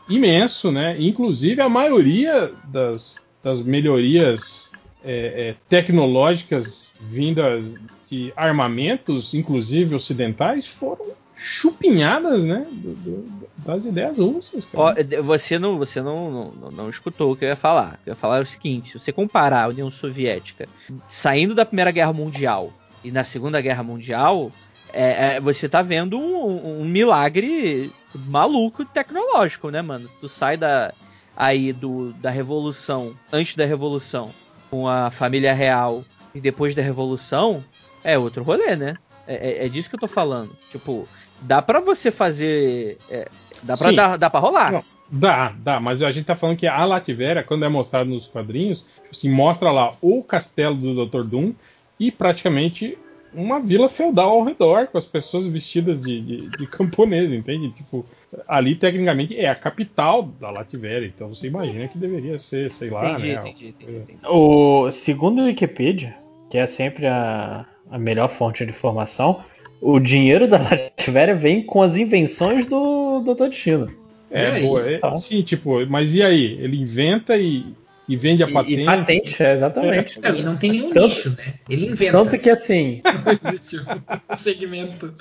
imenso, 0.09 0.71
né? 0.73 0.97
Inclusive 0.99 1.61
a 1.61 1.69
maioria 1.69 2.53
das, 2.65 3.17
das 3.43 3.63
melhorias 3.63 4.73
é, 5.05 5.49
é, 5.51 5.55
tecnológicas 5.69 6.95
vindas 7.01 7.75
de 8.11 8.33
armamentos, 8.37 9.35
inclusive 9.35 9.95
ocidentais, 9.95 10.67
foram 10.67 11.07
chupinhadas, 11.35 12.43
né? 12.45 12.67
do- 12.71 12.95
do- 12.95 13.45
das 13.59 13.87
ideias 13.87 14.19
russas. 14.19 14.69
ó, 14.75 14.95
você, 15.23 15.59
não, 15.59 15.79
você 15.79 16.01
não, 16.03 16.53
não- 16.53 16.71
não 16.71 16.91
escutou 16.91 17.33
o 17.33 17.37
que 17.37 17.45
eu 17.45 17.49
ia 17.49 17.57
falar. 17.57 17.99
Eu 18.07 18.11
ia 18.13 18.15
falar 18.15 18.43
o 18.43 18.47
seguinte: 18.47 18.91
se 18.93 18.99
você 19.01 19.11
comparar 19.13 19.65
a 19.65 19.69
União 19.69 19.91
Soviética 19.91 20.69
saindo 21.09 21.55
da 21.55 21.65
Primeira 21.65 21.91
Guerra 21.91 22.13
Mundial 22.13 22.73
e 23.03 23.11
na 23.11 23.25
Segunda 23.25 23.61
Guerra 23.61 23.83
Mundial, 23.83 24.53
é, 24.93 25.37
é, 25.37 25.41
você 25.41 25.69
tá 25.69 25.83
vendo 25.83 26.19
um, 26.19 26.81
um 26.81 26.85
milagre 26.85 27.93
maluco 28.15 28.85
tecnológico, 28.85 29.71
né, 29.71 29.83
mano? 29.83 30.09
Tu 30.21 30.29
sai 30.29 30.57
da, 30.57 30.93
aí 31.37 31.73
do, 31.73 32.13
da 32.15 32.31
Revolução, 32.31 33.15
antes 33.33 33.57
da 33.57 33.65
Revolução, 33.65 34.31
com 34.71 34.89
a 34.89 35.11
família 35.11 35.53
real 35.53 36.05
e 36.35 36.41
depois 36.41 36.75
da 36.75 36.83
Revolução, 36.83 37.65
é 38.03 38.19
outro 38.19 38.43
rolê, 38.45 38.77
né? 38.77 38.97
É, 39.27 39.63
é- 39.63 39.67
é 39.67 39.69
disso 39.69 39.89
que 39.89 39.97
eu 39.97 40.01
tô 40.01 40.09
falando. 40.09 40.57
Tipo, 40.71 41.09
dá 41.41 41.61
pra 41.63 41.81
você 41.81 42.11
fazer. 42.11 42.99
é, 43.09 43.29
dá 43.63 43.77
pra 43.77 43.89
Sim. 43.91 43.97
dar, 43.97 44.19
dá 44.19 44.29
pra 44.31 44.41
rolar. 44.41 44.71
Não, 44.73 44.85
dá, 45.11 45.55
dá, 45.59 45.81
mas 45.81 46.03
a 46.03 46.13
gente 46.13 46.27
tá 46.27 46.37
falando 46.37 46.57
que 46.59 46.67
a 46.67 46.85
Latvéria, 46.85 47.43
quando 47.43 47.65
é 47.65 47.69
mostrado 47.69 48.11
nos 48.11 48.27
quadrinhos, 48.27 48.83
tipo 48.83 49.09
assim, 49.11 49.31
mostra 49.31 49.71
lá 49.73 49.95
o 50.01 50.23
castelo 50.23 50.75
do 50.75 51.07
Dr. 51.07 51.23
Doom 51.25 51.53
e 51.99 52.11
praticamente 52.13 52.99
uma 53.35 53.61
vila 53.61 53.89
feudal 53.89 54.31
ao 54.31 54.45
redor, 54.45 54.87
com 54.87 54.97
as 54.99 55.07
pessoas 55.07 55.47
vestidas 55.47 56.03
de, 56.03 56.21
de, 56.21 56.49
de 56.49 56.67
camponês, 56.67 57.33
entende? 57.33 57.71
Tipo, 57.71 58.05
ali 58.47 58.75
tecnicamente 58.75 59.37
é 59.39 59.49
a 59.49 59.55
capital 59.55 60.23
da 60.41 60.51
Latvéria, 60.51 61.07
então 61.07 61.29
você 61.35 61.47
imagina 61.47 61.89
que 61.89 61.99
deveria 61.99 62.39
ser, 62.39 62.71
sei 62.71 62.91
lá, 62.91 63.13
Entendi, 63.13 63.29
né? 63.35 63.41
entendi, 63.41 63.67
entendi, 63.69 64.19
O, 64.29 64.91
segundo 64.91 65.43
o 65.43 65.45
Wikipedia, 65.47 66.15
que 66.51 66.59
é 66.59 66.67
sempre 66.67 67.07
a, 67.07 67.67
a 67.91 67.99
melhor 67.99 68.29
fonte 68.29 68.65
de 68.65 68.71
informação, 68.71 69.43
o 69.81 69.99
dinheiro 69.99 70.49
da 70.49 70.59
Latvéria 70.63 71.35
vem 71.35 71.63
com 71.63 71.83
as 71.83 71.97
invenções 71.97 72.67
do 72.67 73.21
Dr. 73.21 73.49
Destino. 73.49 73.87
É, 74.31 74.61
boa, 74.63 74.81
é- 74.81 75.17
sim, 75.19 75.43
tipo, 75.43 75.87
mas 75.87 76.15
e 76.15 76.23
aí? 76.23 76.57
Ele 76.61 76.81
inventa 76.81 77.37
e, 77.37 77.67
e 78.09 78.17
vende 78.17 78.43
a 78.43 78.47
E- 78.47 78.51
e 78.51 78.53
patente. 78.53 78.85
patente, 78.85 79.43
é, 79.43 79.53
exatamente. 79.55 80.21
Não, 80.21 80.35
e 80.35 80.43
não 80.43 80.57
tem 80.57 80.71
nenhum 80.73 80.93
Tanto- 80.93 81.07
nicho, 81.09 81.31
né? 81.31 81.55
Ele 81.69 81.87
inventa. 81.87 82.13
Tanto 82.13 82.39
que 82.39 82.51
assim, 82.51 83.01
Existe 83.45 83.79
um 83.81 84.35
segmento. 84.37 85.15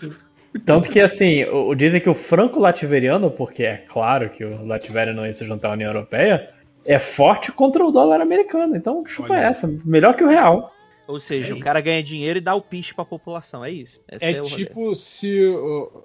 tanto 0.65 0.89
que 0.89 0.99
assim, 0.99 1.43
o, 1.45 1.69
o- 1.69 1.75
dizem 1.75 2.01
que 2.01 2.09
o 2.09 2.13
franco-lativeriano, 2.13 3.31
porque 3.31 3.63
é 3.63 3.77
claro 3.77 4.29
que 4.29 4.43
o 4.43 4.65
Latvéria 4.65 5.13
não 5.13 5.25
ia 5.25 5.33
se 5.33 5.45
juntar 5.45 5.69
à 5.69 5.73
União 5.73 5.89
Europeia, 5.91 6.49
é 6.85 6.99
forte 6.99 7.51
contra 7.51 7.83
o 7.85 7.91
dólar 7.91 8.19
americano. 8.21 8.75
Então, 8.75 9.05
chupa 9.05 9.37
essa, 9.37 9.67
melhor 9.85 10.15
que 10.15 10.23
o 10.23 10.27
real. 10.27 10.71
Ou 11.07 11.19
seja, 11.19 11.53
o 11.53 11.59
cara 11.59 11.81
ganha 11.81 12.01
dinheiro 12.01 12.37
e 12.39 12.41
dá 12.41 12.55
o 12.55 12.61
piche 12.61 12.93
pra 12.93 13.03
população, 13.03 13.63
é 13.63 13.69
isso. 13.71 13.99
Esse 14.09 14.25
É 14.25 14.41
o 14.41 14.45
rolê. 14.47 14.55
tipo 14.65 14.95
se, 14.95 15.41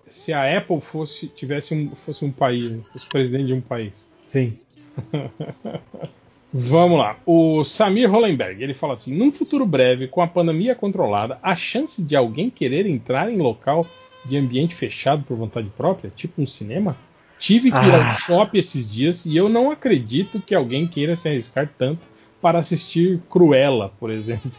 se 0.08 0.32
a 0.32 0.56
Apple 0.58 0.80
fosse 0.80 1.28
tivesse 1.28 1.72
um, 1.72 1.94
fosse 1.94 2.24
um 2.24 2.32
país, 2.32 2.80
fosse 2.92 3.06
presidente 3.08 3.46
de 3.46 3.52
um 3.52 3.60
país. 3.60 4.12
Sim. 4.26 4.58
Vamos 6.52 6.98
lá. 6.98 7.16
O 7.26 7.62
Samir 7.64 8.10
Hollenberg, 8.10 8.62
ele 8.62 8.74
fala 8.74 8.94
assim: 8.94 9.14
num 9.14 9.30
futuro 9.30 9.66
breve, 9.66 10.08
com 10.08 10.22
a 10.22 10.26
pandemia 10.26 10.74
controlada, 10.74 11.38
a 11.42 11.54
chance 11.54 12.02
de 12.02 12.16
alguém 12.16 12.48
querer 12.48 12.86
entrar 12.86 13.30
em 13.30 13.36
local 13.36 13.86
de 14.24 14.36
ambiente 14.36 14.74
fechado 14.74 15.22
por 15.24 15.36
vontade 15.36 15.70
própria, 15.76 16.12
tipo 16.14 16.40
um 16.40 16.46
cinema? 16.46 16.96
Tive 17.38 17.70
que 17.70 17.76
ir 17.76 17.94
Ah. 17.94 18.08
ao 18.08 18.14
shopping 18.14 18.58
esses 18.58 18.90
dias 18.90 19.24
e 19.26 19.36
eu 19.36 19.48
não 19.48 19.70
acredito 19.70 20.40
que 20.40 20.54
alguém 20.54 20.86
queira 20.86 21.16
se 21.16 21.28
arriscar 21.28 21.70
tanto 21.78 22.00
para 22.40 22.58
assistir 22.58 23.20
Cruella, 23.30 23.92
por 24.00 24.10
exemplo. 24.10 24.50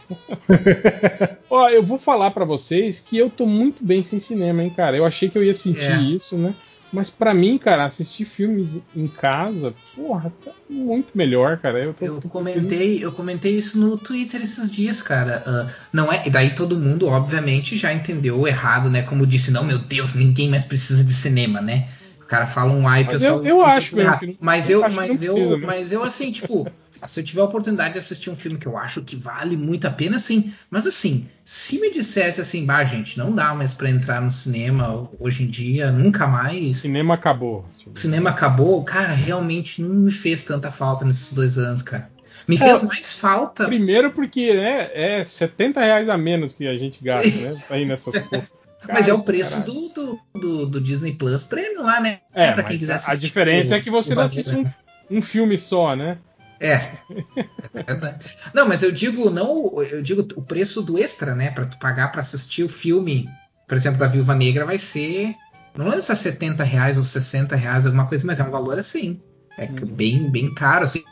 Ó, 1.50 1.68
eu 1.68 1.82
vou 1.82 1.98
falar 1.98 2.30
pra 2.30 2.44
vocês 2.44 3.00
que 3.00 3.16
eu 3.18 3.28
tô 3.30 3.46
muito 3.46 3.84
bem 3.84 4.02
sem 4.04 4.20
cinema, 4.20 4.62
hein, 4.62 4.70
cara. 4.70 4.96
Eu 4.96 5.04
achei 5.04 5.28
que 5.28 5.36
eu 5.36 5.44
ia 5.44 5.54
sentir 5.54 5.92
É. 5.92 6.00
isso, 6.00 6.36
né? 6.38 6.54
Mas 6.92 7.08
pra 7.10 7.32
mim, 7.32 7.56
cara, 7.56 7.84
assistir 7.84 8.24
filmes 8.24 8.82
em 8.96 9.06
casa, 9.06 9.74
porra, 9.94 10.32
tá 10.44 10.50
muito 10.68 11.16
melhor, 11.16 11.58
cara. 11.58 11.78
Eu, 11.78 11.94
tô, 11.94 12.04
Eu 12.04 12.20
tô 12.20 12.28
comentei, 12.28 13.04
eu 13.04 13.12
comentei 13.12 13.56
isso 13.56 13.78
no 13.78 13.96
Twitter 13.96 14.42
esses 14.42 14.70
dias, 14.70 15.00
cara. 15.00 15.42
Ah, 15.46 15.72
não 15.92 16.12
é, 16.12 16.26
e 16.26 16.30
daí 16.30 16.50
todo 16.54 16.76
mundo, 16.78 17.06
obviamente, 17.06 17.76
já 17.76 17.92
entendeu 17.92 18.46
errado, 18.46 18.90
né? 18.90 19.02
Como 19.02 19.26
disse, 19.26 19.50
não, 19.50 19.62
meu 19.64 19.78
Deus, 19.78 20.14
ninguém 20.14 20.48
mais 20.48 20.64
precisa 20.64 21.04
de 21.04 21.12
cinema, 21.12 21.60
né? 21.60 21.88
O 22.22 22.26
cara 22.26 22.46
fala 22.46 22.72
um 22.72 22.86
ai, 22.86 23.04
pessoal. 23.04 23.38
eu- 23.38 23.46
eu 23.46 23.62
acho 23.62 23.96
mesmo 23.96 24.18
que 24.18 24.36
Mas 24.40 24.68
eu 24.70 24.78
eu, 24.80 24.84
acho 24.84 24.94
que 24.94 24.96
mas 24.96 25.08
eu, 25.10 25.16
precisa 25.18 25.50
mesmo. 25.50 25.66
mas 25.66 25.92
eu 25.92 26.02
assim, 26.04 26.32
tipo, 26.32 26.66
se 27.06 27.20
eu 27.20 27.24
tiver 27.24 27.40
a 27.40 27.44
oportunidade 27.44 27.94
de 27.94 27.98
assistir 27.98 28.30
um 28.30 28.36
filme 28.36 28.58
que 28.58 28.66
eu 28.66 28.76
acho 28.76 29.02
que 29.02 29.16
vale 29.16 29.56
muito 29.56 29.86
a 29.86 29.90
pena, 29.90 30.18
sim. 30.18 30.52
Mas 30.70 30.86
assim, 30.86 31.28
se 31.44 31.80
me 31.80 31.90
dissesse 31.92 32.40
assim, 32.40 32.64
bah, 32.64 32.84
gente, 32.84 33.18
não 33.18 33.34
dá 33.34 33.54
mais 33.54 33.74
pra 33.74 33.88
entrar 33.90 34.20
no 34.20 34.30
cinema 34.30 35.08
hoje 35.18 35.44
em 35.44 35.48
dia, 35.48 35.90
nunca 35.90 36.26
mais. 36.26 36.76
Cinema 36.78 37.14
acabou. 37.14 37.64
O 37.94 37.98
cinema 37.98 38.30
acabou, 38.30 38.82
cara, 38.84 39.12
realmente 39.14 39.80
não 39.82 39.94
me 39.94 40.12
fez 40.12 40.44
tanta 40.44 40.70
falta 40.70 41.04
nesses 41.04 41.32
dois 41.32 41.58
anos, 41.58 41.82
cara. 41.82 42.10
Me 42.48 42.56
fez 42.56 42.82
É, 42.82 42.86
mais 42.86 43.14
falta. 43.18 43.66
Primeiro 43.66 44.10
porque 44.12 44.54
né, 44.54 44.90
é 44.94 45.24
70 45.24 45.80
reais 45.80 46.08
a 46.08 46.16
menos 46.18 46.54
que 46.54 46.66
a 46.66 46.76
gente 46.78 47.02
gasta, 47.02 47.30
né? 47.30 47.56
Ir 47.78 47.86
nessas 47.86 48.18
porra. 48.18 48.48
Mas 48.88 49.08
é 49.08 49.12
o 49.12 49.22
preço 49.22 49.60
do, 49.62 49.88
do, 49.90 50.18
do, 50.34 50.66
do 50.66 50.80
Disney 50.80 51.12
Plus 51.12 51.42
Premium 51.44 51.82
lá, 51.82 52.00
né? 52.00 52.20
É, 52.32 52.52
pra 52.52 52.62
quem 52.64 52.78
quiser 52.78 52.94
a, 52.94 52.96
a 52.96 52.98
assistir 52.98 53.20
diferença 53.20 53.74
o- 53.74 53.76
é 53.78 53.80
que 53.80 53.90
você 53.90 54.14
não 54.14 54.22
assiste 54.22 54.54
um, 54.54 54.64
um 55.10 55.22
filme 55.22 55.58
só, 55.58 55.94
né? 55.94 56.16
É. 56.60 56.74
É. 56.74 58.18
Não, 58.52 58.68
mas 58.68 58.82
eu 58.82 58.92
digo 58.92 59.30
não, 59.30 59.82
eu 59.82 60.02
digo 60.02 60.26
o 60.36 60.42
preço 60.42 60.82
do 60.82 60.98
extra, 60.98 61.34
né, 61.34 61.50
Pra 61.50 61.64
tu 61.64 61.78
pagar 61.78 62.12
pra 62.12 62.20
assistir 62.20 62.62
o 62.62 62.68
filme, 62.68 63.28
por 63.66 63.76
exemplo, 63.76 63.98
da 63.98 64.06
Viúva 64.06 64.34
Negra 64.34 64.66
vai 64.66 64.76
ser, 64.76 65.34
não 65.74 65.86
lembro 65.86 66.02
se 66.02 66.12
é 66.12 66.14
70 66.14 66.62
reais 66.62 66.98
ou 66.98 67.04
60 67.04 67.56
reais, 67.56 67.86
alguma 67.86 68.06
coisa, 68.06 68.26
mas 68.26 68.38
é 68.38 68.44
um 68.44 68.50
valor 68.50 68.78
assim, 68.78 69.20
é 69.56 69.66
que 69.66 69.84
bem 69.84 70.30
bem 70.30 70.54
caro 70.54 70.84
assim. 70.84 71.02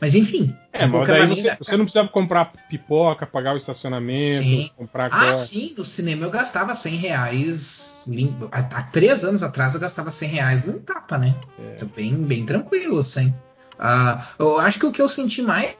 Mas 0.00 0.14
enfim, 0.14 0.54
É, 0.72 0.86
mas 0.86 1.06
daí 1.06 1.20
maneira, 1.20 1.56
você, 1.60 1.70
você 1.70 1.76
não 1.76 1.84
precisava 1.84 2.08
comprar 2.08 2.52
pipoca, 2.68 3.26
pagar 3.26 3.54
o 3.54 3.58
estacionamento, 3.58 4.42
Sim. 4.42 4.70
comprar 4.76 5.10
Ah, 5.12 5.34
sim, 5.34 5.74
no 5.76 5.84
cinema 5.84 6.24
eu 6.24 6.30
gastava 6.30 6.74
100 6.74 6.96
reais. 6.96 8.08
Há, 8.50 8.58
há 8.60 8.82
três 8.84 9.24
anos 9.24 9.42
atrás 9.42 9.74
eu 9.74 9.80
gastava 9.80 10.10
100 10.10 10.28
reais 10.30 10.64
num 10.64 10.78
tapa, 10.78 11.18
né? 11.18 11.34
É. 11.58 11.84
Bem, 11.84 12.24
bem 12.24 12.46
tranquilo, 12.46 12.98
assim. 12.98 13.34
Ah, 13.78 14.28
eu 14.38 14.58
acho 14.60 14.78
que 14.78 14.86
o 14.86 14.92
que 14.92 15.00
eu 15.00 15.08
senti 15.08 15.42
mais 15.42 15.76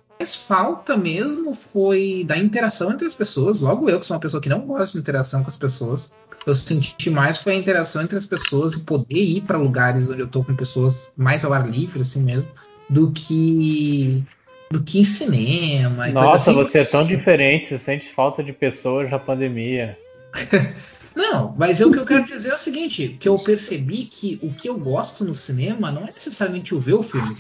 falta 0.47 0.97
mesmo 0.97 1.55
foi 1.55 2.25
da 2.27 2.37
interação 2.37 2.93
entre 2.93 3.07
as 3.07 3.15
pessoas. 3.15 3.61
Logo 3.61 3.89
eu, 3.89 4.01
que 4.01 4.07
sou 4.07 4.15
uma 4.15 4.21
pessoa 4.21 4.41
que 4.41 4.49
não 4.49 4.61
gosta 4.61 4.93
de 4.93 4.99
interação 4.99 5.43
com 5.43 5.49
as 5.49 5.57
pessoas, 5.57 6.13
eu 6.47 6.55
senti 6.55 7.11
mais 7.11 7.39
foi 7.39 7.53
a 7.53 7.57
interação 7.57 8.03
entre 8.03 8.17
as 8.17 8.25
pessoas 8.25 8.75
e 8.75 8.81
poder 8.85 9.23
ir 9.23 9.43
para 9.43 9.59
lugares 9.59 10.09
onde 10.09 10.21
eu 10.21 10.29
tô 10.29 10.43
com 10.43 10.55
pessoas 10.55 11.13
mais 11.17 11.45
ao 11.45 11.53
ar 11.53 11.69
livre, 11.69 12.01
assim 12.01 12.23
mesmo, 12.23 12.51
do 12.89 13.13
que 13.13 14.23
do 14.71 14.83
que 14.83 15.01
em 15.01 15.05
cinema. 15.05 16.09
Nossa, 16.09 16.51
assim. 16.51 16.63
você 16.63 16.79
é 16.81 16.85
tão 16.85 17.07
diferente, 17.07 17.69
você 17.69 17.79
sente 17.79 18.13
falta 18.13 18.43
de 18.43 18.53
pessoas 18.53 19.11
na 19.11 19.19
pandemia. 19.19 19.99
Não, 21.19 21.53
mas 21.59 21.81
é 21.81 21.85
o 21.87 21.91
que 21.91 21.99
eu 21.99 22.07
quero 22.07 22.25
dizer 22.25 22.51
é 22.51 22.55
o 22.55 22.59
seguinte, 22.59 23.17
que 23.19 23.29
eu 23.29 23.37
percebi 23.41 24.05
que 24.05 24.39
o 24.41 24.53
que 24.55 24.69
eu 24.69 24.79
gosto 24.79 25.25
no 25.25 25.35
cinema 25.35 25.91
não 25.91 26.03
é 26.03 26.13
necessariamente 26.13 26.73
o 26.77 26.81
ver 26.81 26.95
o 26.95 27.03
filme, 27.03 27.35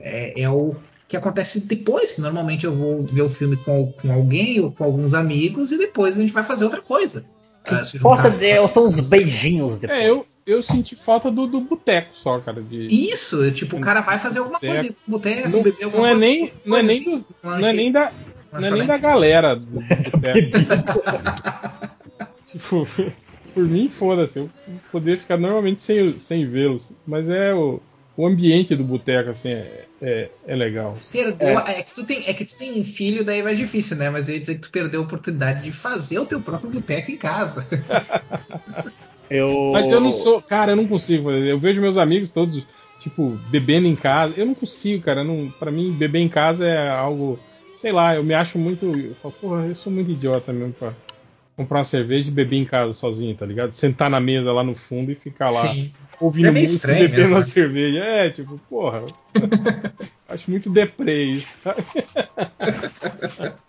é, 0.00 0.42
é 0.42 0.50
o 0.50 0.74
que 1.08 1.16
acontece 1.16 1.66
depois, 1.66 2.12
que 2.12 2.20
normalmente 2.20 2.66
eu 2.66 2.76
vou 2.76 3.04
ver 3.04 3.22
o 3.22 3.30
filme 3.30 3.56
com, 3.56 3.90
com 3.92 4.12
alguém 4.12 4.60
ou 4.60 4.70
com 4.70 4.84
alguns 4.84 5.14
amigos 5.14 5.72
e 5.72 5.78
depois 5.78 6.18
a 6.18 6.20
gente 6.20 6.32
vai 6.32 6.44
fazer 6.44 6.64
outra 6.64 6.82
coisa. 6.82 7.24
Ah, 7.64 7.82
se 7.82 7.96
Importa 7.96 8.24
juntar- 8.24 8.38
Deus, 8.38 8.70
são 8.70 8.86
os 8.86 9.00
beijinhos 9.00 9.78
depois. 9.78 9.98
É, 10.00 10.10
eu, 10.10 10.26
eu 10.44 10.62
senti 10.62 10.94
falta 10.94 11.30
do, 11.30 11.46
do 11.46 11.60
boteco 11.62 12.10
só, 12.12 12.38
cara. 12.38 12.60
De... 12.60 12.86
Isso, 12.88 13.50
tipo, 13.52 13.76
o 13.78 13.80
cara 13.80 14.02
vai 14.02 14.18
fazer 14.18 14.40
alguma 14.40 14.60
coisa, 14.60 14.84
ir 14.84 14.92
pro 14.92 15.12
boteco, 15.12 15.48
Não, 15.48 15.62
beber 15.62 15.84
alguma 15.84 16.02
não 16.02 16.06
é 16.06 16.10
coisa, 16.10 16.20
nem, 16.20 16.52
não 16.66 16.76
é 16.76 16.82
nem, 16.82 17.02
dos- 17.04 17.24
não 17.42 17.54
é 17.66 17.72
nem 17.72 17.90
da, 17.92 18.12
não 18.52 18.66
é 18.66 18.70
nem 18.72 18.86
da 18.86 18.98
galera 18.98 19.56
do 19.56 19.66
boteco. 19.80 20.58
tipo, 22.46 22.86
por 23.52 23.64
mim, 23.64 23.88
foda-se. 23.88 24.38
Eu 24.38 24.50
poderia 24.90 25.18
ficar 25.18 25.36
normalmente 25.36 25.80
sem, 25.80 26.18
sem 26.18 26.46
vê-los. 26.48 26.92
Mas 27.06 27.28
é 27.28 27.54
o, 27.54 27.80
o 28.16 28.26
ambiente 28.26 28.74
do 28.74 28.84
boteco, 28.84 29.30
assim, 29.30 29.50
é, 29.50 29.84
é, 30.00 30.30
é 30.46 30.56
legal. 30.56 30.96
assim. 30.98 31.12
Perdeu, 31.12 31.58
é. 31.60 31.82
que 31.82 31.94
tu 31.94 32.04
tem, 32.04 32.24
é 32.26 32.34
que 32.34 32.44
tu 32.44 32.56
tem 32.58 32.82
filho, 32.84 33.24
daí 33.24 33.42
vai 33.42 33.54
difícil, 33.54 33.96
né? 33.96 34.10
Mas 34.10 34.28
eu 34.28 34.34
ia 34.34 34.40
dizer 34.40 34.54
que 34.56 34.60
tu 34.60 34.70
perdeu 34.70 35.00
a 35.00 35.04
oportunidade 35.04 35.62
de 35.62 35.72
fazer 35.72 36.18
o 36.18 36.26
teu 36.26 36.40
próprio 36.40 36.70
boteco 36.70 37.10
em 37.10 37.16
casa. 37.16 37.66
Eu... 39.30 39.70
Mas 39.72 39.90
eu 39.90 39.98
não 39.98 40.12
sou, 40.12 40.42
cara, 40.42 40.72
eu 40.72 40.76
não 40.76 40.86
consigo 40.86 41.30
fazer. 41.30 41.46
Eu 41.46 41.58
vejo 41.58 41.80
meus 41.80 41.96
amigos 41.96 42.28
todos, 42.28 42.66
tipo, 43.00 43.30
bebendo 43.50 43.88
em 43.88 43.96
casa. 43.96 44.34
Eu 44.36 44.44
não 44.44 44.52
consigo, 44.52 45.02
cara. 45.02 45.24
Não, 45.24 45.50
para 45.58 45.70
mim, 45.70 45.90
beber 45.90 46.18
em 46.18 46.28
casa 46.28 46.66
é 46.66 46.90
algo, 46.90 47.40
sei 47.74 47.92
lá, 47.92 48.14
eu 48.14 48.22
me 48.22 48.34
acho 48.34 48.58
muito. 48.58 48.84
Eu 48.94 49.14
falo, 49.14 49.34
porra, 49.40 49.64
eu 49.64 49.74
sou 49.74 49.90
muito 49.90 50.10
idiota 50.10 50.52
mesmo 50.52 50.74
pra 50.74 50.92
comprar 51.56 51.78
uma 51.78 51.84
cerveja 51.84 52.28
e 52.28 52.32
beber 52.32 52.56
em 52.56 52.64
casa 52.64 52.92
sozinho, 52.92 53.36
tá 53.36 53.46
ligado? 53.46 53.72
Sentar 53.74 54.10
na 54.10 54.20
mesa 54.20 54.52
lá 54.52 54.64
no 54.64 54.74
fundo 54.74 55.10
e 55.10 55.14
ficar 55.14 55.50
lá 55.50 55.72
Sim. 55.72 55.92
ouvindo 56.20 56.48
É 56.48 56.50
meio 56.50 56.68
música 56.68 56.92
e 56.92 56.98
bebendo 56.98 57.16
mesmo, 57.16 57.34
uma 57.34 57.40
né? 57.40 57.46
cerveja. 57.46 58.04
É, 58.04 58.30
tipo, 58.30 58.58
porra. 58.70 59.02
acho 60.28 60.50
muito 60.50 60.70
deprê 60.70 61.24
isso, 61.24 61.62
sabe? 61.62 61.82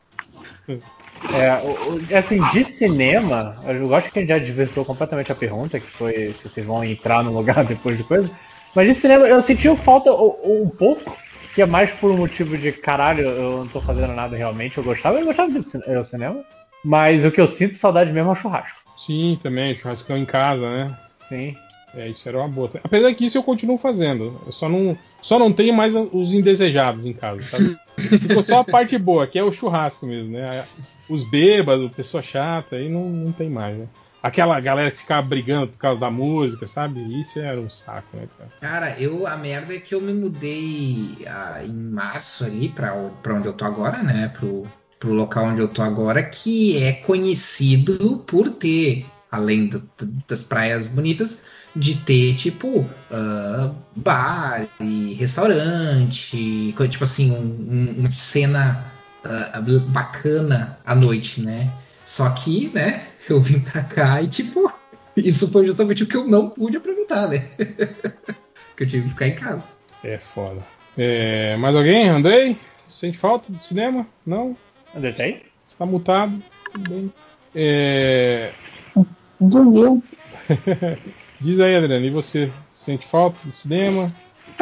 É, 2.09 2.17
assim, 2.17 2.39
de 2.51 2.65
cinema, 2.65 3.55
eu 3.67 3.93
acho 3.95 4.11
que 4.11 4.19
a 4.19 4.21
gente 4.21 4.29
já 4.29 4.37
desvirtuou 4.37 4.85
completamente 4.85 5.31
a 5.31 5.35
pergunta, 5.35 5.79
que 5.79 5.89
foi 5.91 6.33
se 6.33 6.49
vocês 6.49 6.65
vão 6.65 6.83
entrar 6.83 7.23
no 7.23 7.33
lugar 7.33 7.63
depois 7.65 7.97
de 7.97 8.03
coisa. 8.03 8.29
Mas 8.75 8.87
de 8.87 8.95
cinema, 8.95 9.27
eu 9.27 9.41
senti 9.41 9.73
falta 9.77 10.11
um 10.11 10.69
pouco, 10.77 11.17
que 11.55 11.61
é 11.61 11.65
mais 11.65 11.89
por 11.91 12.11
um 12.11 12.17
motivo 12.17 12.57
de 12.57 12.71
caralho, 12.71 13.21
eu 13.21 13.57
não 13.59 13.67
tô 13.67 13.79
fazendo 13.81 14.13
nada 14.13 14.35
realmente, 14.35 14.77
eu 14.77 14.83
gostava, 14.83 15.19
eu 15.19 15.25
gostava 15.25 15.49
de 15.49 15.59
o 15.59 16.03
cinema. 16.03 16.43
Mas 16.83 17.23
o 17.23 17.31
que 17.31 17.39
eu 17.39 17.47
sinto 17.47 17.77
saudade 17.77 18.11
mesmo 18.11 18.29
é 18.29 18.33
o 18.33 18.35
churrasco. 18.35 18.79
Sim, 18.95 19.37
também, 19.41 19.75
churrascão 19.75 20.17
em 20.17 20.25
casa, 20.25 20.69
né? 20.69 20.97
Sim. 21.29 21.55
É, 21.95 22.09
isso 22.09 22.27
era 22.27 22.39
uma 22.39 22.47
boa. 22.47 22.69
Apesar 22.83 23.13
que 23.13 23.25
isso 23.25 23.37
eu 23.37 23.43
continuo 23.43 23.77
fazendo. 23.77 24.41
Eu 24.45 24.51
só 24.51 24.67
não, 24.67 24.97
só 25.21 25.37
não 25.37 25.53
tenho 25.53 25.73
mais 25.73 25.93
os 25.95 26.33
indesejados 26.33 27.05
em 27.05 27.13
casa, 27.13 27.41
sabe? 27.41 27.77
Ficou 28.19 28.41
só 28.41 28.59
a 28.59 28.63
parte 28.63 28.97
boa, 28.97 29.27
que 29.27 29.37
é 29.37 29.43
o 29.43 29.51
churrasco 29.51 30.07
mesmo, 30.07 30.33
né? 30.33 30.65
Os 31.07 31.23
bêbados, 31.23 31.91
pessoa 31.95 32.23
chata, 32.23 32.75
aí 32.75 32.89
não, 32.89 33.07
não 33.09 33.31
tem 33.31 33.49
mais, 33.49 33.77
né? 33.77 33.87
Aquela 34.23 34.59
galera 34.59 34.89
que 34.89 34.99
ficava 34.99 35.21
brigando 35.21 35.67
por 35.67 35.77
causa 35.77 35.99
da 35.99 36.09
música, 36.09 36.65
sabe? 36.65 37.21
Isso 37.21 37.39
era 37.39 37.59
um 37.59 37.69
saco, 37.69 38.07
né, 38.15 38.27
cara? 38.37 38.49
Cara, 38.61 38.99
eu 38.99 39.27
a 39.27 39.35
merda 39.35 39.75
é 39.75 39.79
que 39.79 39.93
eu 39.93 40.01
me 40.01 40.13
mudei 40.13 41.17
ah, 41.27 41.61
em 41.63 41.73
março 41.73 42.45
ali 42.45 42.69
pra, 42.69 42.93
pra 43.21 43.35
onde 43.35 43.47
eu 43.47 43.53
tô 43.53 43.65
agora, 43.65 44.01
né? 44.01 44.29
Pro, 44.29 44.65
pro 45.03 45.11
local 45.11 45.47
onde 45.47 45.59
eu 45.59 45.67
tô 45.67 45.81
agora, 45.81 46.23
que 46.23 46.81
é 46.81 46.93
conhecido 46.93 48.23
por 48.25 48.49
ter, 48.51 49.05
além 49.29 49.67
do- 49.67 49.83
das 50.25 50.45
praias 50.45 50.87
bonitas, 50.87 51.41
de 51.75 51.95
ter, 51.97 52.35
tipo, 52.35 52.89
ah, 53.11 53.71
bar 53.93 54.65
e 54.79 55.13
restaurante, 55.15 56.73
tipo 56.89 57.03
assim, 57.03 57.31
um- 57.31 57.67
um- 57.69 57.99
uma 57.99 58.11
cena 58.11 58.85
ah, 59.25 59.61
bacana 59.89 60.77
à 60.85 60.95
noite, 60.95 61.41
né? 61.41 61.69
Só 62.05 62.29
que, 62.29 62.71
né, 62.73 63.07
eu 63.29 63.41
vim 63.41 63.59
pra 63.59 63.83
cá 63.83 64.21
e, 64.21 64.27
tipo, 64.29 64.71
isso 65.17 65.49
foi 65.51 65.65
justamente 65.67 66.03
o 66.03 66.07
que 66.07 66.15
eu 66.15 66.25
não 66.25 66.49
pude 66.49 66.77
aproveitar, 66.77 67.27
né? 67.27 67.39
que 68.77 68.83
eu 68.83 68.87
tive 68.87 69.03
que 69.03 69.09
ficar 69.09 69.27
em 69.27 69.35
casa. 69.35 69.67
É 70.01 70.17
foda. 70.17 70.61
É, 70.97 71.57
mais 71.57 71.75
alguém? 71.75 72.07
Andrei? 72.07 72.57
Sente 72.89 73.17
falta 73.17 73.51
do 73.51 73.61
cinema? 73.61 74.05
Não? 74.25 74.55
Tá 74.93 75.23
aí? 75.23 75.41
Está 75.67 75.85
mutado? 75.87 76.41
Tudo 76.71 76.85
bem. 76.87 77.13
É... 77.55 78.51
Dormiu. 79.39 80.03
Diz 81.41 81.59
aí, 81.59 81.75
Adriana, 81.75 82.05
e 82.05 82.11
você? 82.11 82.51
Sente 82.69 83.05
falta 83.07 83.43
do 83.43 83.51
cinema? 83.51 84.11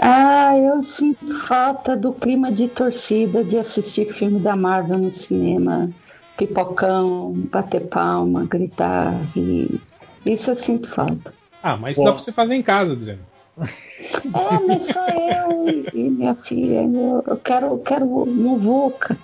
Ah, 0.01 0.57
eu 0.57 0.81
sinto 0.81 1.37
falta 1.41 1.97
do 1.97 2.13
clima 2.13 2.51
de 2.51 2.69
torcida, 2.69 3.43
de 3.43 3.57
assistir 3.57 4.13
filme 4.13 4.39
da 4.39 4.55
Marvel 4.55 4.97
no 4.97 5.11
cinema, 5.11 5.89
pipocão, 6.37 7.33
bater 7.51 7.87
palma, 7.87 8.45
gritar, 8.45 9.13
rir. 9.35 9.81
Isso 10.25 10.51
eu 10.51 10.55
sinto 10.55 10.87
falta. 10.87 11.33
Ah, 11.61 11.75
mas 11.75 11.97
Bom. 11.97 12.05
dá 12.05 12.11
pra 12.13 12.21
você 12.21 12.31
fazer 12.31 12.55
em 12.55 12.63
casa, 12.63 12.93
Adriana. 12.93 13.21
É, 13.59 14.59
mas 14.65 14.83
só 14.87 15.07
eu 15.09 15.67
e, 15.67 15.89
e 15.93 16.09
minha 16.09 16.35
filha. 16.35 16.83
Eu, 16.83 17.23
eu 17.27 17.37
quero, 17.37 17.67
eu 17.67 17.77
quero 17.79 18.05
muvuca. 18.25 19.17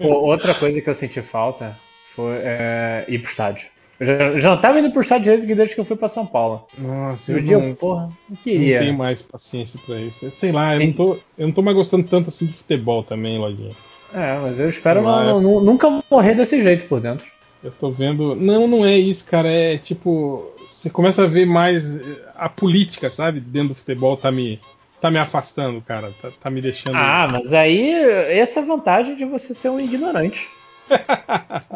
Outra 0.00 0.54
coisa 0.54 0.80
que 0.80 0.88
eu 0.90 0.94
senti 0.94 1.22
falta 1.22 1.76
foi 2.14 2.36
é, 2.42 3.04
ir 3.08 3.18
pro 3.20 3.30
estádio. 3.30 3.66
Eu 3.98 4.06
já, 4.06 4.12
eu 4.14 4.40
já 4.40 4.50
não 4.50 4.60
tava 4.60 4.80
indo 4.80 4.90
pro 4.90 5.02
estádio 5.02 5.44
desde 5.54 5.74
que, 5.74 5.80
eu 5.80 5.84
fui 5.84 5.96
pra 5.96 6.08
São 6.08 6.24
Paulo. 6.26 6.66
Nossa, 6.78 7.32
No 7.32 7.38
eu 7.38 7.44
dia, 7.44 7.58
não, 7.58 7.74
porra, 7.74 8.02
não 8.04 8.14
não 8.30 8.36
queria. 8.36 8.78
tenho 8.78 8.94
mais 8.96 9.20
paciência 9.20 9.78
pra 9.84 10.00
isso. 10.00 10.30
Sei 10.32 10.52
lá, 10.52 10.74
eu 10.74 10.86
não, 10.86 10.92
tô, 10.92 11.18
eu 11.36 11.46
não 11.46 11.52
tô 11.52 11.60
mais 11.62 11.76
gostando 11.76 12.06
tanto 12.08 12.28
assim 12.28 12.46
de 12.46 12.54
futebol 12.54 13.02
também, 13.02 13.38
Lojinha. 13.38 13.74
É, 14.12 14.38
mas 14.38 14.58
eu 14.58 14.70
espero 14.70 15.02
lá, 15.02 15.24
não- 15.24 15.38
é- 15.38 15.42
não- 15.42 15.60
nunca 15.60 16.02
morrer 16.10 16.34
desse 16.34 16.62
jeito 16.62 16.86
por 16.86 17.00
dentro. 17.00 17.26
Eu 17.62 17.70
tô 17.70 17.90
vendo. 17.90 18.34
Não, 18.34 18.66
não 18.66 18.84
é 18.86 18.96
isso, 18.96 19.28
cara. 19.30 19.48
É 19.48 19.76
tipo. 19.76 20.50
Você 20.66 20.88
começa 20.88 21.24
a 21.24 21.26
ver 21.26 21.44
mais 21.44 21.96
eh, 22.00 22.22
a 22.34 22.48
política, 22.48 23.10
sabe? 23.10 23.38
Dentro 23.38 23.70
do 23.70 23.74
futebol 23.74 24.16
tá 24.16 24.30
me, 24.32 24.58
tá 25.00 25.10
me 25.10 25.18
afastando, 25.18 25.80
cara. 25.80 26.12
Tá, 26.20 26.28
tá 26.40 26.50
me 26.50 26.60
deixando. 26.60 26.96
Ah, 26.96 27.28
mas 27.30 27.52
aí 27.52 27.90
essa 27.92 28.60
é 28.60 28.62
a 28.62 28.66
vantagem 28.66 29.16
de 29.16 29.24
você 29.24 29.54
ser 29.54 29.68
um 29.70 29.80
ignorante. 29.80 30.48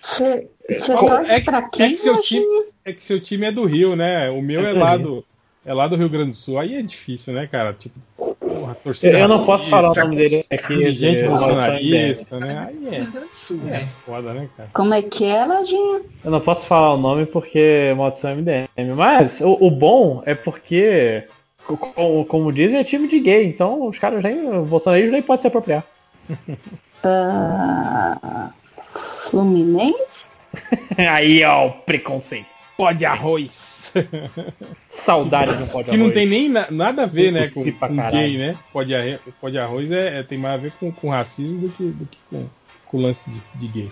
Você 0.00 0.48
Bom, 0.94 1.06
torce 1.06 1.32
é, 1.32 1.40
pra 1.40 1.58
é 1.58 1.68
quem? 1.72 1.90
que 1.92 1.98
seu 1.98 2.20
time, 2.20 2.46
é 2.84 2.92
que 2.92 3.02
seu 3.02 3.20
time 3.20 3.46
é 3.46 3.52
do 3.52 3.64
Rio, 3.64 3.96
né? 3.96 4.30
O 4.30 4.40
meu 4.40 4.64
É 4.64 4.70
é 4.70 4.72
lá 4.72 4.96
do, 4.96 5.24
é 5.64 5.74
lá 5.74 5.86
do 5.88 5.96
Rio 5.96 6.08
Grande 6.08 6.30
do 6.30 6.36
Sul. 6.36 6.58
Aí 6.58 6.74
é 6.76 6.82
difícil, 6.82 7.34
né, 7.34 7.46
cara? 7.46 7.72
Tipo, 7.72 7.98
porra, 8.16 8.74
torcida 8.76 9.18
Eu 9.18 9.28
não 9.28 9.44
posso 9.44 9.68
falar 9.68 9.90
o 9.90 9.94
nome 9.94 10.16
dele 10.16 10.44
aqui. 10.50 10.76
dirigente 10.76 11.22
de- 11.22 11.28
bolsonarista, 11.28 12.38
né? 12.40 12.68
Aí 12.68 12.86
é, 12.94 13.00
Rio 13.00 13.12
Grande 13.12 13.28
do 13.28 13.34
Sul, 13.36 13.60
é 13.64 13.70
né? 13.70 13.88
foda, 14.04 14.32
né, 14.34 14.48
cara? 14.56 14.70
Como 14.72 14.94
é 14.94 15.02
que 15.02 15.24
é, 15.24 15.44
Lojinha? 15.44 16.00
Eu 16.24 16.30
não 16.30 16.40
posso 16.40 16.66
falar 16.66 16.94
o 16.94 16.98
nome 16.98 17.26
porque 17.26 17.58
é 17.58 17.94
maldição 17.94 18.30
MDM. 18.32 18.94
Mas 18.94 19.40
o, 19.40 19.56
o 19.60 19.70
bom 19.70 20.22
é 20.24 20.34
porque, 20.34 21.24
como, 21.66 22.24
como 22.26 22.52
dizem, 22.52 22.78
é 22.78 22.84
time 22.84 23.08
de 23.08 23.18
gay. 23.20 23.46
Então 23.46 23.86
os 23.86 23.98
caras 23.98 24.22
nem. 24.22 24.46
O 24.48 24.64
bolsonarismo 24.64 25.12
nem 25.12 25.22
pode 25.22 25.42
se 25.42 25.48
apropriar. 25.48 25.84
Ah, 27.02 28.50
Fluminense? 29.30 30.26
Aí, 30.96 31.42
ó, 31.44 31.66
o 31.68 31.72
preconceito. 31.72 32.46
Pó 32.76 32.92
de 32.92 33.06
arroz. 33.06 33.94
Saudade 34.90 35.56
de 35.56 35.62
um 35.62 35.66
pó 35.66 35.80
de 35.82 35.90
Que 35.90 35.96
não 35.96 36.04
arroz. 36.06 36.14
tem 36.14 36.26
nem 36.26 36.48
na- 36.48 36.70
nada 36.70 37.04
a 37.04 37.06
ver, 37.06 37.32
né, 37.32 37.48
com, 37.48 37.62
com 37.64 37.96
gay, 38.10 38.36
né? 38.36 38.54
Pó 38.72 38.82
de, 38.82 38.94
pó 39.40 39.48
de 39.48 39.58
arroz 39.58 39.90
é, 39.90 40.18
é- 40.18 40.22
tem 40.22 40.36
mais 40.36 40.54
a 40.54 40.58
ver 40.58 40.72
com, 40.78 40.92
com 40.92 41.08
racismo 41.08 41.60
do 41.60 41.68
que, 41.70 41.84
do 41.84 42.04
que 42.06 42.18
com, 42.30 42.44
com 42.86 42.96
o 42.98 43.00
lance 43.00 43.30
de, 43.30 43.40
de 43.54 43.68
gay. 43.68 43.90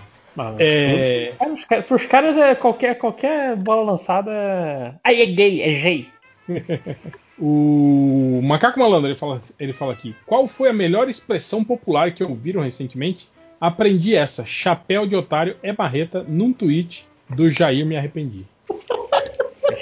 É, 0.58 1.32
Para 1.38 1.94
os 1.96 2.04
caras- 2.06 2.36
é 2.36 2.54
qualquer, 2.54 2.98
qualquer 2.98 3.56
bola 3.56 3.92
lançada. 3.92 4.98
Aí 5.02 5.22
é 5.22 5.26
gay, 5.26 5.62
é 5.62 5.72
gay. 5.80 6.08
O 7.38 8.40
Macaco 8.44 8.78
Malandro, 8.78 9.08
ele 9.08 9.16
fala, 9.16 9.40
ele 9.58 9.72
fala 9.72 9.92
aqui. 9.92 10.14
Qual 10.26 10.46
foi 10.46 10.68
a 10.68 10.72
melhor 10.72 11.08
expressão 11.08 11.64
popular 11.64 12.12
que 12.12 12.22
ouviram 12.22 12.62
recentemente? 12.62 13.28
Aprendi 13.60 14.14
essa. 14.14 14.44
Chapéu 14.44 15.06
de 15.06 15.16
otário 15.16 15.56
é 15.62 15.72
marreta 15.76 16.24
num 16.28 16.52
tweet 16.52 17.06
do 17.28 17.50
Jair 17.50 17.84
Me 17.86 17.96
Arrependi. 17.96 18.44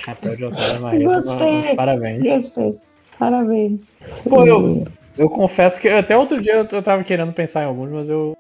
Chapéu 0.05 0.37
de 0.37 0.45
otário 0.45 0.77
é 0.77 0.79
marreta. 0.79 1.05
Gostei. 1.05 1.77
Parabéns. 1.77 2.23
Gostei. 2.23 2.75
Parabéns. 3.19 3.95
Pô, 4.29 4.47
eu, 4.47 4.85
eu 5.19 5.29
confesso 5.29 5.79
que 5.81 5.89
até 5.89 6.17
outro 6.17 6.41
dia 6.41 6.55
eu, 6.55 6.65
eu 6.71 6.83
tava 6.83 7.05
querendo 7.05 7.33
pensar 7.33 7.63
em 7.63 7.67
alguns, 7.67 7.91
mas 7.91 8.09
eu, 8.09 8.37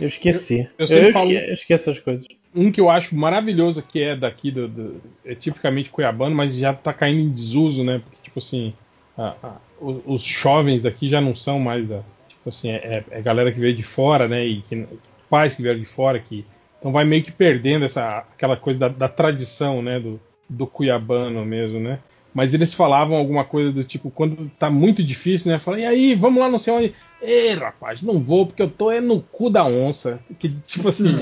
eu 0.00 0.08
esqueci. 0.08 0.60
Eu- 0.60 0.68
eu 0.78 0.86
sempre 0.86 1.12
falo- 1.12 1.30
esque- 1.30 1.48
eu 1.48 1.54
esqueço 1.54 1.90
essas 1.90 2.02
coisas. 2.02 2.26
Um 2.54 2.72
que 2.72 2.80
eu 2.80 2.88
acho 2.88 3.14
maravilhoso 3.14 3.82
que 3.82 4.02
é 4.02 4.16
daqui, 4.16 4.50
do, 4.50 4.66
do- 4.66 5.00
é 5.24 5.34
tipicamente 5.34 5.90
cuiabano, 5.90 6.34
mas 6.34 6.56
já 6.56 6.72
tá 6.72 6.92
caindo 6.92 7.20
em 7.20 7.30
desuso, 7.30 7.84
né? 7.84 8.00
Porque, 8.02 8.25
tipo 8.36 8.38
assim, 8.38 8.74
a- 9.16 9.34
a- 9.42 9.56
os 9.80 10.22
jovens 10.22 10.82
daqui 10.82 11.08
já 11.08 11.20
não 11.20 11.34
são 11.34 11.58
mais 11.58 11.88
da. 11.88 12.02
Tipo 12.28 12.48
assim, 12.50 12.70
é, 12.70 13.02
é 13.10 13.22
galera 13.22 13.50
que 13.50 13.58
veio 13.58 13.74
de 13.74 13.82
fora, 13.82 14.28
né? 14.28 14.44
E 14.44 14.60
que, 14.62 14.86
pais 15.28 15.56
que 15.56 15.62
vieram 15.62 15.80
de 15.80 15.86
fora 15.86 16.18
que. 16.18 16.44
Então 16.78 16.92
vai 16.92 17.04
meio 17.04 17.22
que 17.22 17.32
perdendo 17.32 17.84
essa, 17.86 18.18
aquela 18.18 18.56
coisa 18.56 18.78
da, 18.78 18.88
da 18.88 19.08
tradição, 19.08 19.80
né? 19.82 19.98
Do, 19.98 20.20
do 20.48 20.66
cuiabano 20.66 21.44
mesmo, 21.44 21.80
né? 21.80 21.98
Mas 22.34 22.52
eles 22.52 22.74
falavam 22.74 23.16
alguma 23.16 23.44
coisa 23.44 23.72
do 23.72 23.82
tipo, 23.82 24.10
quando 24.10 24.50
tá 24.58 24.70
muito 24.70 25.02
difícil, 25.02 25.50
né? 25.50 25.58
Fala, 25.58 25.80
e 25.80 25.86
aí, 25.86 26.14
vamos 26.14 26.38
lá, 26.38 26.50
não 26.50 26.58
sei 26.58 26.72
onde. 26.74 26.94
Ei, 27.22 27.54
rapaz, 27.54 28.02
não 28.02 28.20
vou, 28.20 28.46
porque 28.46 28.60
eu 28.60 28.70
tô 28.70 28.90
é 28.90 29.00
no 29.00 29.20
cu 29.22 29.48
da 29.48 29.64
onça. 29.64 30.20
Que, 30.38 30.50
tipo 30.50 30.88
assim, 30.90 31.16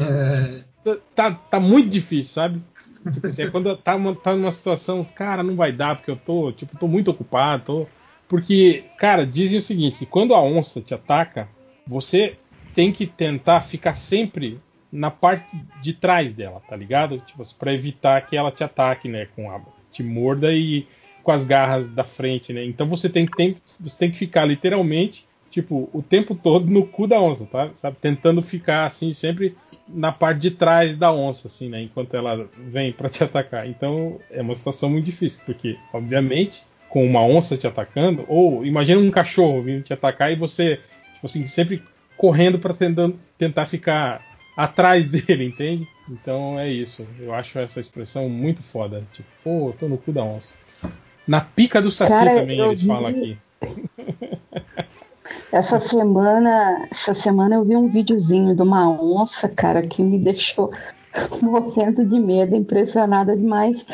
tá, 1.14 1.30
tá 1.30 1.60
muito 1.60 1.88
difícil, 1.88 2.32
sabe? 2.34 2.60
Tipo 3.12 3.28
assim, 3.28 3.42
é 3.42 3.51
quando 3.51 3.76
tá, 3.76 3.94
uma, 3.94 4.15
tá 4.15 4.35
numa 4.35 4.53
situação, 4.53 5.04
cara, 5.04 5.42
não 5.42 5.54
vai 5.54 5.72
dar, 5.72 5.97
porque 5.97 6.10
eu 6.10 6.17
tô, 6.17 6.53
tipo, 6.53 6.76
tô 6.76 6.88
muito 6.88 7.10
ocupado, 7.10 7.65
tô. 7.65 7.87
Porque, 8.28 8.85
cara, 8.97 9.26
dizem 9.26 9.58
o 9.58 9.62
seguinte: 9.62 9.99
que 9.99 10.06
quando 10.06 10.35
a 10.35 10.42
onça 10.42 10.81
te 10.81 10.94
ataca, 10.94 11.49
você 11.87 12.37
tem 12.74 12.90
que 12.90 13.06
tentar 13.06 13.60
ficar 13.60 13.94
sempre 13.94 14.60
na 14.90 15.10
parte 15.10 15.47
de 15.83 15.92
trás 15.92 16.35
dela, 16.35 16.62
tá 16.69 16.76
ligado? 16.76 17.19
Tipo, 17.20 17.42
assim, 17.42 17.54
pra 17.58 17.74
evitar 17.74 18.20
que 18.26 18.37
ela 18.37 18.51
te 18.51 18.65
ataque, 18.65 19.08
né? 19.08 19.26
Com 19.37 19.51
a, 19.51 19.60
te 19.92 20.03
morda 20.03 20.53
e 20.53 20.87
com 21.22 21.33
as 21.33 21.47
garras 21.47 21.88
da 21.88 22.04
frente, 22.04 22.53
né? 22.53 22.65
Então 22.65 22.88
você 22.88 23.08
tem, 23.08 23.26
tem, 23.26 23.56
você 23.65 23.99
tem 23.99 24.10
que 24.10 24.19
ficar 24.19 24.44
literalmente, 24.44 25.26
tipo, 25.54 25.88
o 25.92 26.03
tempo 26.03 26.35
todo 26.35 26.67
no 26.69 26.85
cu 26.85 27.06
da 27.06 27.20
onça, 27.20 27.47
tá? 27.47 27.70
Sabe? 27.74 27.97
Tentando 28.01 28.42
ficar 28.42 28.87
assim, 28.87 29.12
sempre 29.12 29.56
na 29.88 30.10
parte 30.10 30.40
de 30.40 30.51
trás 30.51 30.97
da 30.97 31.12
onça, 31.12 31.47
assim, 31.47 31.69
né? 31.69 31.81
Enquanto 31.81 32.15
ela 32.17 32.49
vem 32.67 32.90
pra 32.92 33.08
te 33.08 33.22
atacar. 33.22 33.69
Então 33.69 34.19
é 34.33 34.42
uma 34.42 34.56
situação 34.56 34.90
muito 34.90 35.04
difícil, 35.04 35.40
porque, 35.47 35.78
obviamente, 35.92 36.65
com 36.88 37.06
uma 37.06 37.22
onça 37.22 37.56
te 37.56 37.69
atacando, 37.69 38.24
ou 38.26 38.67
imagina 38.67 39.01
um 39.01 39.10
cachorro 39.12 39.62
vindo 39.62 39.85
te 39.85 39.92
atacar 39.92 40.33
e 40.33 40.37
você, 40.37 40.81
tipo 41.15 41.26
assim, 41.26 41.47
sempre 41.47 41.81
correndo 42.17 42.58
pra 42.58 42.74
tentando, 42.74 43.17
tentar 43.38 43.67
ficar 43.67 44.20
atrás 44.56 45.08
dele, 45.10 45.44
entende? 45.44 45.87
Então 46.10 46.58
é 46.58 46.69
isso. 46.69 47.06
Eu 47.20 47.33
acho 47.33 47.56
essa 47.60 47.78
expressão 47.78 48.28
muito 48.28 48.60
foda. 48.60 49.04
Tipo, 49.12 49.28
pô, 49.44 49.69
eu 49.69 49.72
tô 49.74 49.88
no 49.88 49.99
cu 49.99 50.12
da 50.12 50.24
onça. 50.24 50.56
Na 51.28 51.40
pica 51.40 51.81
do 51.81 51.92
saci 51.92 52.12
Cara, 52.12 52.40
também 52.40 52.58
eles 52.58 52.81
vi- 52.81 52.88
falam 52.88 53.06
aqui. 53.08 53.38
Essa 55.54 55.78
semana, 55.78 56.88
essa 56.90 57.15
semana 57.15 57.54
eu 57.54 57.65
vi 57.65 57.76
um 57.76 57.87
videozinho 57.87 58.56
de 58.56 58.62
uma 58.62 58.90
onça, 58.90 59.49
cara, 59.49 59.83
que 59.87 60.03
me 60.03 60.19
deixou 60.19 60.72
morrendo 61.40 62.04
de 62.04 62.19
medo, 62.19 62.56
impressionada 62.56 63.37
demais. 63.37 63.87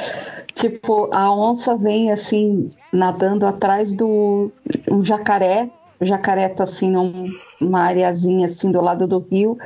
Tipo, 0.55 1.11
a 1.13 1.31
onça 1.31 1.77
vem 1.77 2.11
assim, 2.11 2.71
nadando 2.91 3.47
atrás 3.47 3.93
do 3.93 4.51
um 4.91 5.05
jacaré. 5.05 5.69
O 6.01 6.05
jacaré 6.07 6.49
tá 6.49 6.65
assim 6.65 6.91
num- 6.91 7.31
numa 7.61 7.81
areazinha 7.83 8.47
assim 8.47 8.71
do 8.73 8.81
lado 8.81 9.07
do 9.07 9.19
rio. 9.19 9.59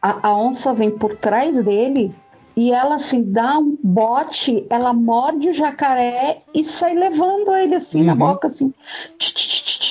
A, 0.00 0.28
a 0.28 0.34
onça 0.34 0.72
vem 0.72 0.90
por 0.90 1.14
trás 1.14 1.62
dele 1.62 2.14
e 2.56 2.72
ela 2.72 2.94
assim 2.94 3.22
dá 3.22 3.58
um 3.58 3.76
bote, 3.82 4.66
ela 4.70 4.94
morde 4.94 5.50
o 5.50 5.54
jacaré 5.54 6.38
e 6.54 6.64
sai 6.64 6.94
levando 6.94 7.54
ele 7.54 7.74
assim 7.74 8.02
na 8.04 8.12
Uhum. 8.12 8.18
boca 8.18 8.48
assim, 8.48 8.72
tch, 9.18 9.32
tch, 9.34 9.62
tch, 9.64 9.89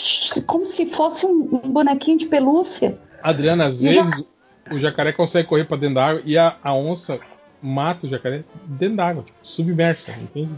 como 0.50 0.66
se 0.66 0.88
fosse 0.88 1.26
um, 1.28 1.62
um 1.64 1.72
bonequinho 1.72 2.18
de 2.18 2.26
pelúcia. 2.26 2.98
Adriana, 3.22 3.66
às 3.68 3.78
vezes 3.78 4.24
o 4.72 4.80
jacaré 4.80 5.12
consegue 5.12 5.48
correr 5.48 5.66
pra 5.66 5.78
dentro 5.78 5.96
da 5.96 6.06
água 6.08 6.22
e 6.26 6.38
a, 6.38 6.56
a 6.64 6.74
onça 6.74 7.20
mata 7.62 8.08
o 8.08 8.10
jacaré 8.10 8.44
dentro 8.66 8.98
da 8.98 9.08
água, 9.08 9.24
tipo, 9.24 9.38
submersa, 9.44 10.12
entende? 10.12 10.50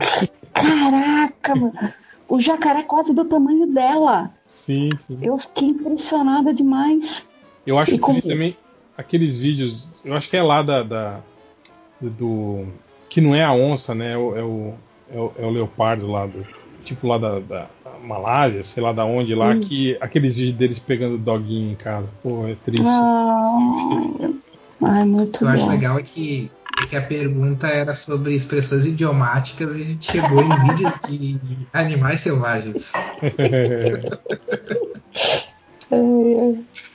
Caraca, 0.53 1.55
mano. 1.55 1.73
O 2.29 2.39
jacaré 2.39 2.79
é 2.79 2.83
quase 2.83 3.13
do 3.13 3.25
tamanho 3.25 3.67
dela. 3.67 4.31
Sim, 4.47 4.89
sim. 4.97 5.17
Eu 5.21 5.37
fiquei 5.37 5.67
impressionada 5.69 6.53
demais. 6.53 7.27
Eu 7.67 7.77
acho 7.77 7.95
E 7.95 7.99
como- 7.99 8.13
triste 8.19 8.29
também 8.33 8.57
aqueles 8.97 9.37
vídeos. 9.37 9.89
Eu 10.05 10.13
acho 10.13 10.29
que 10.29 10.37
é 10.37 10.43
lá 10.43 10.61
da. 10.61 10.83
da- 10.83 11.19
do. 11.99 12.65
Que 13.09 13.19
não 13.19 13.35
é 13.35 13.43
a 13.43 13.51
onça, 13.51 13.93
né? 13.93 14.13
É 14.13 14.17
o, 14.17 14.35
é 14.37 14.43
o, 14.43 14.73
é 15.13 15.17
o, 15.19 15.31
é 15.39 15.45
o 15.45 15.49
leopardo 15.49 16.07
lá 16.07 16.25
do. 16.25 16.45
Tipo 16.85 17.07
lá 17.07 17.17
da, 17.17 17.39
da 17.39 17.67
Malásia, 18.03 18.63
sei 18.63 18.81
lá 18.83 18.91
da 18.93 19.05
onde 19.05 19.33
lá, 19.35 19.51
Hum. 19.51 19.59
que 19.61 19.97
aqueles 20.01 20.35
vídeos 20.35 20.55
deles 20.55 20.79
pegando 20.79 21.17
doguinho 21.17 21.71
em 21.71 21.75
casa. 21.75 22.07
Pô, 22.23 22.47
é 22.47 22.55
triste. 22.65 22.85
Ah, 22.85 23.59
ai, 24.83 25.05
muito 25.05 25.35
O 25.35 25.39
que 25.39 25.43
eu 25.43 25.47
acho 25.49 25.69
legal 25.69 25.99
é 25.99 26.03
que, 26.03 26.49
é 26.81 26.85
que 26.87 26.95
a 26.95 27.01
pergunta 27.01 27.67
era 27.67 27.93
sobre 27.93 28.33
expressões 28.33 28.85
idiomáticas 28.85 29.77
e 29.77 29.81
a 29.81 29.85
gente 29.85 30.11
chegou 30.11 30.41
em 30.41 30.49
vídeos 30.67 30.99
de 31.07 31.37
animais 31.73 32.21
selvagens. 32.21 32.91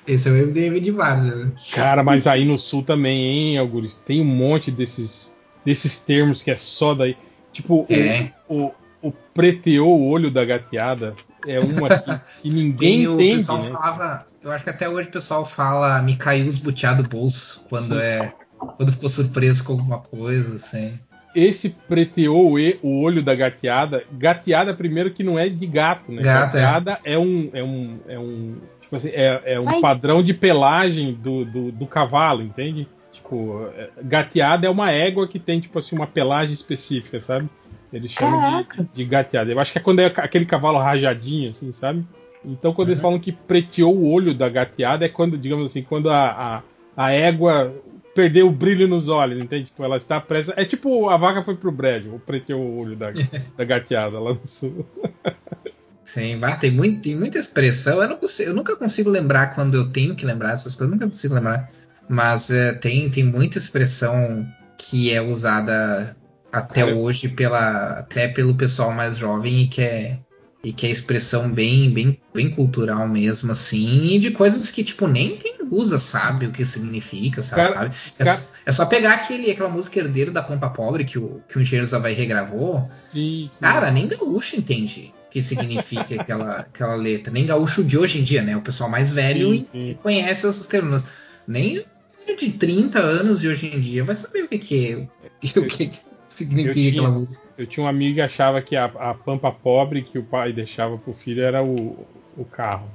Esse 0.06 0.28
é 0.28 0.32
o 0.32 0.46
MDM 0.46 0.80
de 0.80 0.90
Várzea, 0.90 1.34
né? 1.34 1.52
Cara, 1.74 2.02
mas 2.02 2.26
aí 2.26 2.44
no 2.44 2.58
sul 2.58 2.82
também, 2.82 3.24
hein, 3.24 3.58
Augusto? 3.58 4.02
Tem 4.04 4.20
um 4.20 4.24
monte 4.24 4.70
desses, 4.70 5.34
desses 5.64 6.00
termos 6.00 6.42
que 6.42 6.50
é 6.50 6.56
só 6.56 6.94
daí. 6.94 7.16
Tipo, 7.52 7.86
É. 7.88 8.30
o, 8.48 8.66
o, 8.66 8.70
preteou 9.34 10.00
o 10.00 10.08
olho 10.08 10.30
da 10.30 10.44
gateada 10.44 11.14
é 11.46 11.60
uma 11.60 11.88
que, 11.88 12.20
que 12.42 12.50
ninguém 12.50 12.98
Tem 12.98 13.08
o 13.08 13.14
entende, 13.14 13.36
pessoal 13.38 13.62
né? 13.62 13.70
falava, 13.70 14.26
eu 14.42 14.50
acho 14.50 14.64
que 14.64 14.70
até 14.70 14.88
hoje 14.88 15.08
o 15.08 15.12
pessoal 15.12 15.44
fala 15.44 16.00
me 16.02 16.16
caiu 16.16 16.46
os 16.46 16.58
do 16.58 17.02
bolso 17.08 17.66
quando 17.68 17.94
Sim. 17.94 18.00
é 18.00 18.32
quando 18.58 18.92
ficou 18.92 19.08
surpreso 19.08 19.64
com 19.64 19.72
alguma 19.72 19.98
coisa, 19.98 20.56
assim. 20.56 20.98
Esse 21.34 21.70
preteou 21.86 22.52
o, 22.52 22.58
e- 22.58 22.78
o 22.82 23.02
olho 23.02 23.22
da 23.22 23.34
gateada. 23.34 24.04
Gateada, 24.12 24.72
primeiro, 24.72 25.10
que 25.10 25.22
não 25.22 25.38
é 25.38 25.48
de 25.48 25.66
gato, 25.66 26.10
né? 26.10 26.22
Gato, 26.22 26.56
é. 26.56 26.60
gateada 26.60 26.98
é. 27.04 27.18
um. 27.18 27.50
É 27.52 27.62
um, 27.62 27.98
é 28.08 28.18
um, 28.18 28.56
tipo 28.80 28.96
assim, 28.96 29.10
é, 29.10 29.42
é 29.44 29.60
um 29.60 29.68
Ai. 29.68 29.80
padrão 29.80 30.22
de 30.22 30.32
pelagem 30.32 31.12
do, 31.12 31.44
do, 31.44 31.70
do 31.70 31.86
cavalo, 31.86 32.42
entende? 32.42 32.88
Tipo, 33.12 33.68
é, 33.76 33.90
gateada 34.02 34.66
é 34.66 34.70
uma 34.70 34.90
égua 34.90 35.28
que 35.28 35.38
tem, 35.38 35.60
tipo 35.60 35.78
assim, 35.78 35.94
uma 35.94 36.06
pelagem 36.06 36.54
específica, 36.54 37.20
sabe? 37.20 37.48
Eles 37.96 38.10
chamam 38.12 38.38
de, 38.40 38.88
de 38.94 39.04
gateada. 39.04 39.50
Eu 39.50 39.58
acho 39.60 39.72
que 39.72 39.78
é 39.78 39.80
quando 39.80 40.00
é 40.00 40.06
aquele 40.06 40.44
cavalo 40.46 40.78
rajadinho, 40.78 41.50
assim, 41.50 41.72
sabe? 41.72 42.04
Então, 42.44 42.72
quando 42.72 42.88
Uhum. 42.88 42.92
eles 42.92 43.02
falam 43.02 43.18
que 43.18 43.32
preteou 43.32 43.96
o 43.96 44.10
olho 44.12 44.32
da 44.34 44.48
gateada, 44.48 45.04
é 45.04 45.08
quando, 45.08 45.36
digamos 45.36 45.64
assim, 45.70 45.82
quando 45.82 46.08
a, 46.10 46.62
a, 46.96 47.04
a 47.06 47.10
égua 47.12 47.74
perdeu 48.14 48.46
o 48.48 48.52
brilho 48.52 48.86
nos 48.88 49.08
olhos, 49.08 49.42
entende? 49.42 49.66
Tipo, 49.66 49.82
ela 49.84 49.96
está 49.96 50.20
presa. 50.20 50.54
É 50.56 50.64
tipo 50.64 51.08
a 51.08 51.16
vaca 51.16 51.42
foi 51.42 51.56
pro 51.56 51.72
brejo, 51.72 52.12
ou 52.12 52.18
preteou 52.18 52.60
o 52.62 52.80
olho 52.80 52.96
da, 52.96 53.10
da 53.56 53.64
gateada 53.64 54.18
lá 54.20 54.32
no 54.32 54.46
sul. 54.46 54.86
Sim, 56.04 56.38
bah, 56.38 56.56
tem, 56.56 56.70
muito, 56.70 57.02
tem 57.02 57.16
muita 57.16 57.38
expressão. 57.38 58.00
Eu, 58.00 58.08
não 58.08 58.16
consigo- 58.16 58.50
eu 58.50 58.54
nunca 58.54 58.76
consigo 58.76 59.10
lembrar 59.10 59.54
quando 59.54 59.74
eu 59.76 59.90
tenho 59.92 60.14
que 60.14 60.24
lembrar 60.24 60.52
dessas 60.52 60.74
coisas, 60.74 60.92
eu 60.92 60.94
nunca 60.94 61.08
consigo 61.08 61.34
lembrar. 61.34 61.68
Mas 62.08 62.50
é, 62.50 62.72
tem, 62.74 63.10
tem 63.10 63.24
muita 63.24 63.58
expressão 63.58 64.46
que 64.78 65.12
é 65.12 65.20
usada 65.20 66.16
até 66.58 66.82
Cara, 66.84 66.94
hoje 66.96 67.28
pela, 67.28 67.98
até 67.98 68.28
pelo 68.28 68.56
pessoal 68.56 68.92
mais 68.92 69.16
jovem 69.16 69.62
e 69.62 69.68
que 69.68 69.82
é, 69.82 70.18
e 70.64 70.72
que 70.72 70.86
é 70.86 70.90
expressão 70.90 71.50
bem, 71.50 71.92
bem, 71.92 72.20
bem 72.34 72.50
cultural 72.50 73.06
mesmo, 73.06 73.52
assim, 73.52 74.14
e 74.14 74.18
de 74.18 74.30
coisas 74.30 74.70
que, 74.70 74.82
tipo, 74.82 75.06
nem 75.06 75.36
quem 75.36 75.56
usa 75.70 75.98
sabe 75.98 76.46
o 76.46 76.52
que 76.52 76.64
significa, 76.64 77.42
sabe? 77.42 77.74
Cara, 77.74 77.92
é, 78.18 78.24
cara- 78.24 78.42
é 78.64 78.72
só 78.72 78.86
pegar 78.86 79.14
aquele, 79.14 79.50
aquela 79.50 79.68
música 79.68 79.98
herdeiro 80.00 80.32
da 80.32 80.42
Pampa 80.42 80.68
Pobre 80.70 81.04
que 81.04 81.18
o, 81.18 81.42
que 81.48 81.58
o 81.58 81.60
Engenheiro 81.60 81.86
Zavaí 81.86 82.14
regravou. 82.14 82.84
Sim, 82.86 83.48
sim. 83.52 83.60
Cara, 83.60 83.90
nem 83.90 84.08
gaúcho 84.08 84.56
entende 84.56 85.12
o 85.26 85.30
que 85.30 85.42
significa 85.42 86.14
aquela, 86.20 86.56
aquela 86.56 86.94
letra. 86.94 87.32
Nem 87.32 87.46
gaúcho 87.46 87.84
de 87.84 87.98
hoje 87.98 88.18
em 88.20 88.24
dia, 88.24 88.42
né? 88.42 88.56
O 88.56 88.62
pessoal 88.62 88.88
mais 88.88 89.12
velho 89.12 89.52
Sim, 89.52 89.66
sim. 89.70 89.98
conhece 90.02 90.46
esses 90.48 90.66
termos. 90.66 91.04
Nem 91.46 91.84
de 92.38 92.50
30 92.52 92.98
anos 92.98 93.40
de 93.40 93.48
hoje 93.48 93.68
em 93.72 93.80
dia 93.80 94.02
vai 94.02 94.16
saber 94.16 94.42
o 94.44 94.48
que, 94.48 94.58
que 94.58 94.92
é. 94.92 94.96
O 95.60 95.66
que, 95.66 95.86
que 95.86 96.00
significa 96.36 96.70
Eu 96.70 96.74
tinha, 96.74 96.88
aquela 97.02 97.10
música. 97.10 97.46
eu 97.58 97.66
tinha 97.66 97.84
um 97.84 97.88
amigo 97.88 98.14
que 98.16 98.20
achava 98.20 98.60
que 98.62 98.76
a, 98.76 98.84
a 98.84 99.14
pampa 99.14 99.50
pobre 99.50 100.02
que 100.02 100.18
o 100.18 100.24
pai 100.24 100.52
deixava 100.52 100.96
pro 100.98 101.12
filho 101.12 101.42
era 101.42 101.62
o, 101.62 102.06
o 102.36 102.44
carro. 102.44 102.88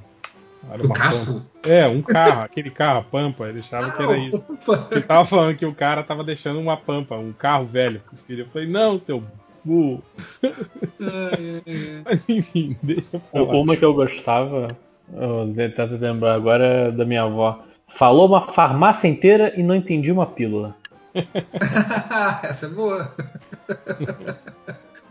Era 0.70 0.82
O 0.82 0.86
uma 0.86 0.94
carro? 0.94 1.26
pampa. 1.26 1.46
É, 1.68 1.86
um 1.88 2.02
carro, 2.02 2.42
aquele 2.44 2.70
carro, 2.70 2.98
a 3.00 3.02
pampa, 3.02 3.48
ele 3.48 3.60
achava 3.60 3.90
que 3.90 4.02
era 4.02 4.16
isso. 4.16 4.46
Ele 4.90 5.00
tava 5.02 5.24
falando 5.24 5.56
que 5.56 5.66
o 5.66 5.74
cara 5.74 6.02
tava 6.02 6.22
deixando 6.22 6.60
uma 6.60 6.76
pampa, 6.76 7.16
um 7.16 7.32
carro 7.32 7.66
velho 7.66 8.00
pro 8.00 8.16
filho. 8.16 8.42
Eu 8.44 8.48
falei, 8.48 8.68
não, 8.68 8.98
seu 8.98 9.22
burro. 9.64 10.02
Mas 12.04 12.28
enfim, 12.28 12.76
deixa 12.82 13.16
eu 13.16 13.20
falar. 13.20 13.54
Uma 13.54 13.76
que 13.76 13.84
eu 13.84 13.94
gostava, 13.94 14.68
eu 15.12 15.52
tentando 15.54 15.98
lembrar 15.98 16.34
agora 16.34 16.64
é 16.64 16.90
da 16.90 17.04
minha 17.04 17.22
avó. 17.22 17.62
Falou 17.88 18.26
uma 18.26 18.42
farmácia 18.42 19.06
inteira 19.08 19.52
e 19.56 19.62
não 19.62 19.74
entendi 19.74 20.10
uma 20.10 20.26
pílula. 20.26 20.74
Essa 22.42 22.66
é 22.66 22.68
boa. 22.68 23.14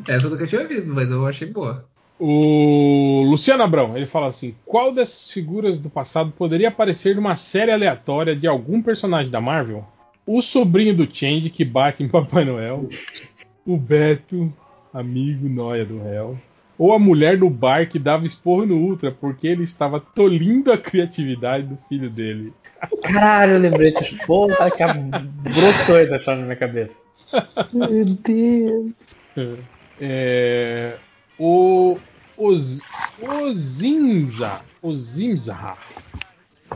Essa 0.08 0.28
eu 0.28 0.32
nunca 0.32 0.48
tinha 0.48 0.68
visto, 0.68 0.88
mas 0.90 1.12
eu 1.12 1.26
achei 1.26 1.48
boa. 1.48 1.86
O 2.20 3.24
Luciano 3.26 3.64
Abrão, 3.64 3.98
ele 3.98 4.06
fala 4.06 4.28
assim: 4.28 4.56
qual 4.66 4.92
dessas 4.92 5.32
figuras 5.32 5.80
do 5.80 5.90
passado 5.90 6.32
poderia 6.32 6.68
aparecer 6.68 7.16
numa 7.16 7.36
série 7.36 7.72
aleatória 7.72 8.36
de 8.36 8.48
algum 8.48 8.82
personagem 8.82 9.32
da 9.32 9.42
Marvel? 9.42 9.84
O 10.26 10.42
sobrinho 10.42 10.96
do 10.96 11.10
Change 11.12 11.50
que 11.50 11.66
bate 11.66 12.04
em 12.04 12.08
Papai 12.08 12.46
Noel, 12.46 12.88
o 13.66 13.76
Beto, 13.76 14.54
amigo 14.94 15.50
noia 15.50 15.84
do 15.84 16.00
réu, 16.02 16.38
ou 16.82 16.94
a 16.94 16.98
mulher 16.98 17.38
do 17.38 17.48
bar 17.48 17.88
que 17.88 18.00
dava 18.00 18.26
esporro 18.26 18.66
no 18.66 18.76
Ultra 18.76 19.12
porque 19.12 19.46
ele 19.48 19.62
estava 19.64 20.00
tolindo 20.00 20.72
a 20.72 20.78
criatividade 20.80 21.68
do 21.68 21.78
filho 21.88 22.10
dele. 22.10 22.52
Caralho, 23.04 23.54
eu 23.54 23.60
lembrei 23.60 23.92
disso. 23.92 24.18
Pô, 24.26 24.48
cara, 24.48 24.72
que 24.72 25.20
brotou 25.54 25.96
essa 26.00 26.16
história 26.16 26.40
na 26.40 26.46
minha 26.48 26.56
cabeça. 26.56 26.96
Meu 27.72 28.04
Deus. 28.04 28.94
É, 30.00 30.98
o 31.38 32.00
Oz- 32.36 32.82
Ozinza, 33.22 34.62
Ozimza, 34.82 35.78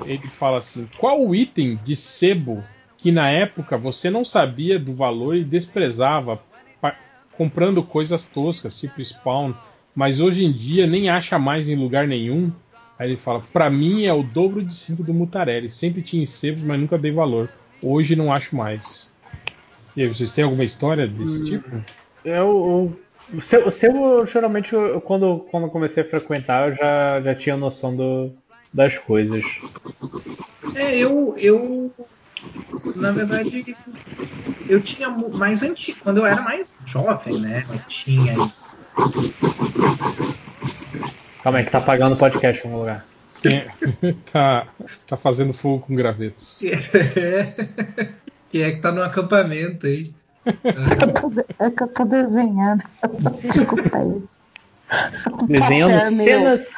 ele 0.06 0.28
fala 0.28 0.60
assim: 0.60 0.88
qual 1.00 1.20
o 1.26 1.34
item 1.34 1.78
de 1.84 1.96
sebo 1.96 2.64
que 2.96 3.12
na 3.12 3.32
época 3.32 3.76
você 3.76 4.12
não 4.12 4.24
sabia 4.24 4.78
do 4.78 4.94
valor 4.94 5.36
e 5.36 5.44
desprezava 5.44 6.40
pa- 6.80 6.96
comprando 7.36 7.82
coisas 7.82 8.24
toscas, 8.26 8.80
tipo 8.80 9.04
Spawn, 9.04 9.56
mas 9.96 10.20
hoje 10.20 10.44
em 10.46 10.52
dia 10.52 10.86
nem 10.86 11.10
acha 11.10 11.40
mais 11.40 11.68
em 11.70 11.76
lugar 11.76 12.08
nenhum? 12.08 12.52
Aí 13.00 13.10
ele 13.10 13.18
fala: 13.18 13.42
pra 13.54 13.70
mim 13.70 14.06
é 14.06 14.14
o 14.14 14.24
dobro 14.24 14.62
de 14.64 14.74
5 14.74 15.04
do 15.04 15.14
Mutarelli. 15.14 15.72
Sempre 15.72 16.02
tinha 16.02 16.24
em 16.24 16.28
sebos, 16.28 16.64
mas 16.64 16.80
nunca 16.80 16.98
dei 16.98 17.12
valor. 17.12 17.50
Hoje 17.82 18.16
não 18.16 18.32
acho 18.32 18.56
mais. 18.56 19.10
E 19.96 20.02
aí, 20.02 20.08
vocês 20.08 20.34
têm 20.34 20.44
alguma 20.44 20.64
história 20.64 21.08
desse 21.08 21.44
tipo? 21.46 21.84
Eu, 22.24 22.98
o 23.34 23.42
seu, 23.42 23.68
o 23.68 23.72
seu 23.72 24.26
geralmente, 24.26 24.74
eu- 24.74 25.00
quando, 25.02 25.46
quando 25.52 25.64
eu 25.68 25.70
comecei 25.70 26.04
a 26.04 26.10
frequentar, 26.10 26.70
eu 26.70 26.76
já, 26.76 27.22
já 27.22 27.36
tinha 27.36 27.56
noção 27.56 27.96
do, 27.96 28.32
das 28.74 28.98
coisas. 28.98 29.44
É, 30.76 30.98
eu, 30.98 31.36
eu. 31.38 31.94
Na 32.96 33.12
verdade, 33.12 33.66
eu 34.68 34.82
tinha 34.82 35.10
mais 35.10 35.64
antigo. 35.64 36.00
Quando 36.04 36.18
eu 36.18 36.26
era 36.26 36.42
mais 36.42 36.68
jovem, 36.86 37.40
né? 37.40 37.66
Eu 37.70 37.80
tinha. 37.88 38.34
Calma 41.44 41.60
aí, 41.60 41.66
que 41.66 41.72
tá 41.72 41.78
apagando 41.78 42.16
o 42.16 42.18
podcast 42.18 42.62
em 42.62 42.70
algum 42.70 42.82
lugar. 42.82 43.06
Tá, 44.32 44.68
tá 45.06 45.16
fazendo 45.16 45.54
fogo 45.54 45.86
com 45.86 45.96
gravetos. 45.96 46.60
Quem 48.50 48.64
é 48.64 48.72
que 48.72 48.80
tá 48.80 48.92
no 48.92 49.04
acampamento 49.04 49.86
aí? 49.86 50.12
É 51.60 51.70
que 51.70 51.84
eu 51.84 51.88
tô 51.88 52.06
desenhando. 52.06 52.84
Desculpa 53.44 53.98
aí. 53.98 54.24
Desenhando 55.48 55.94
Papel 55.94 56.12
cenas, 56.12 56.74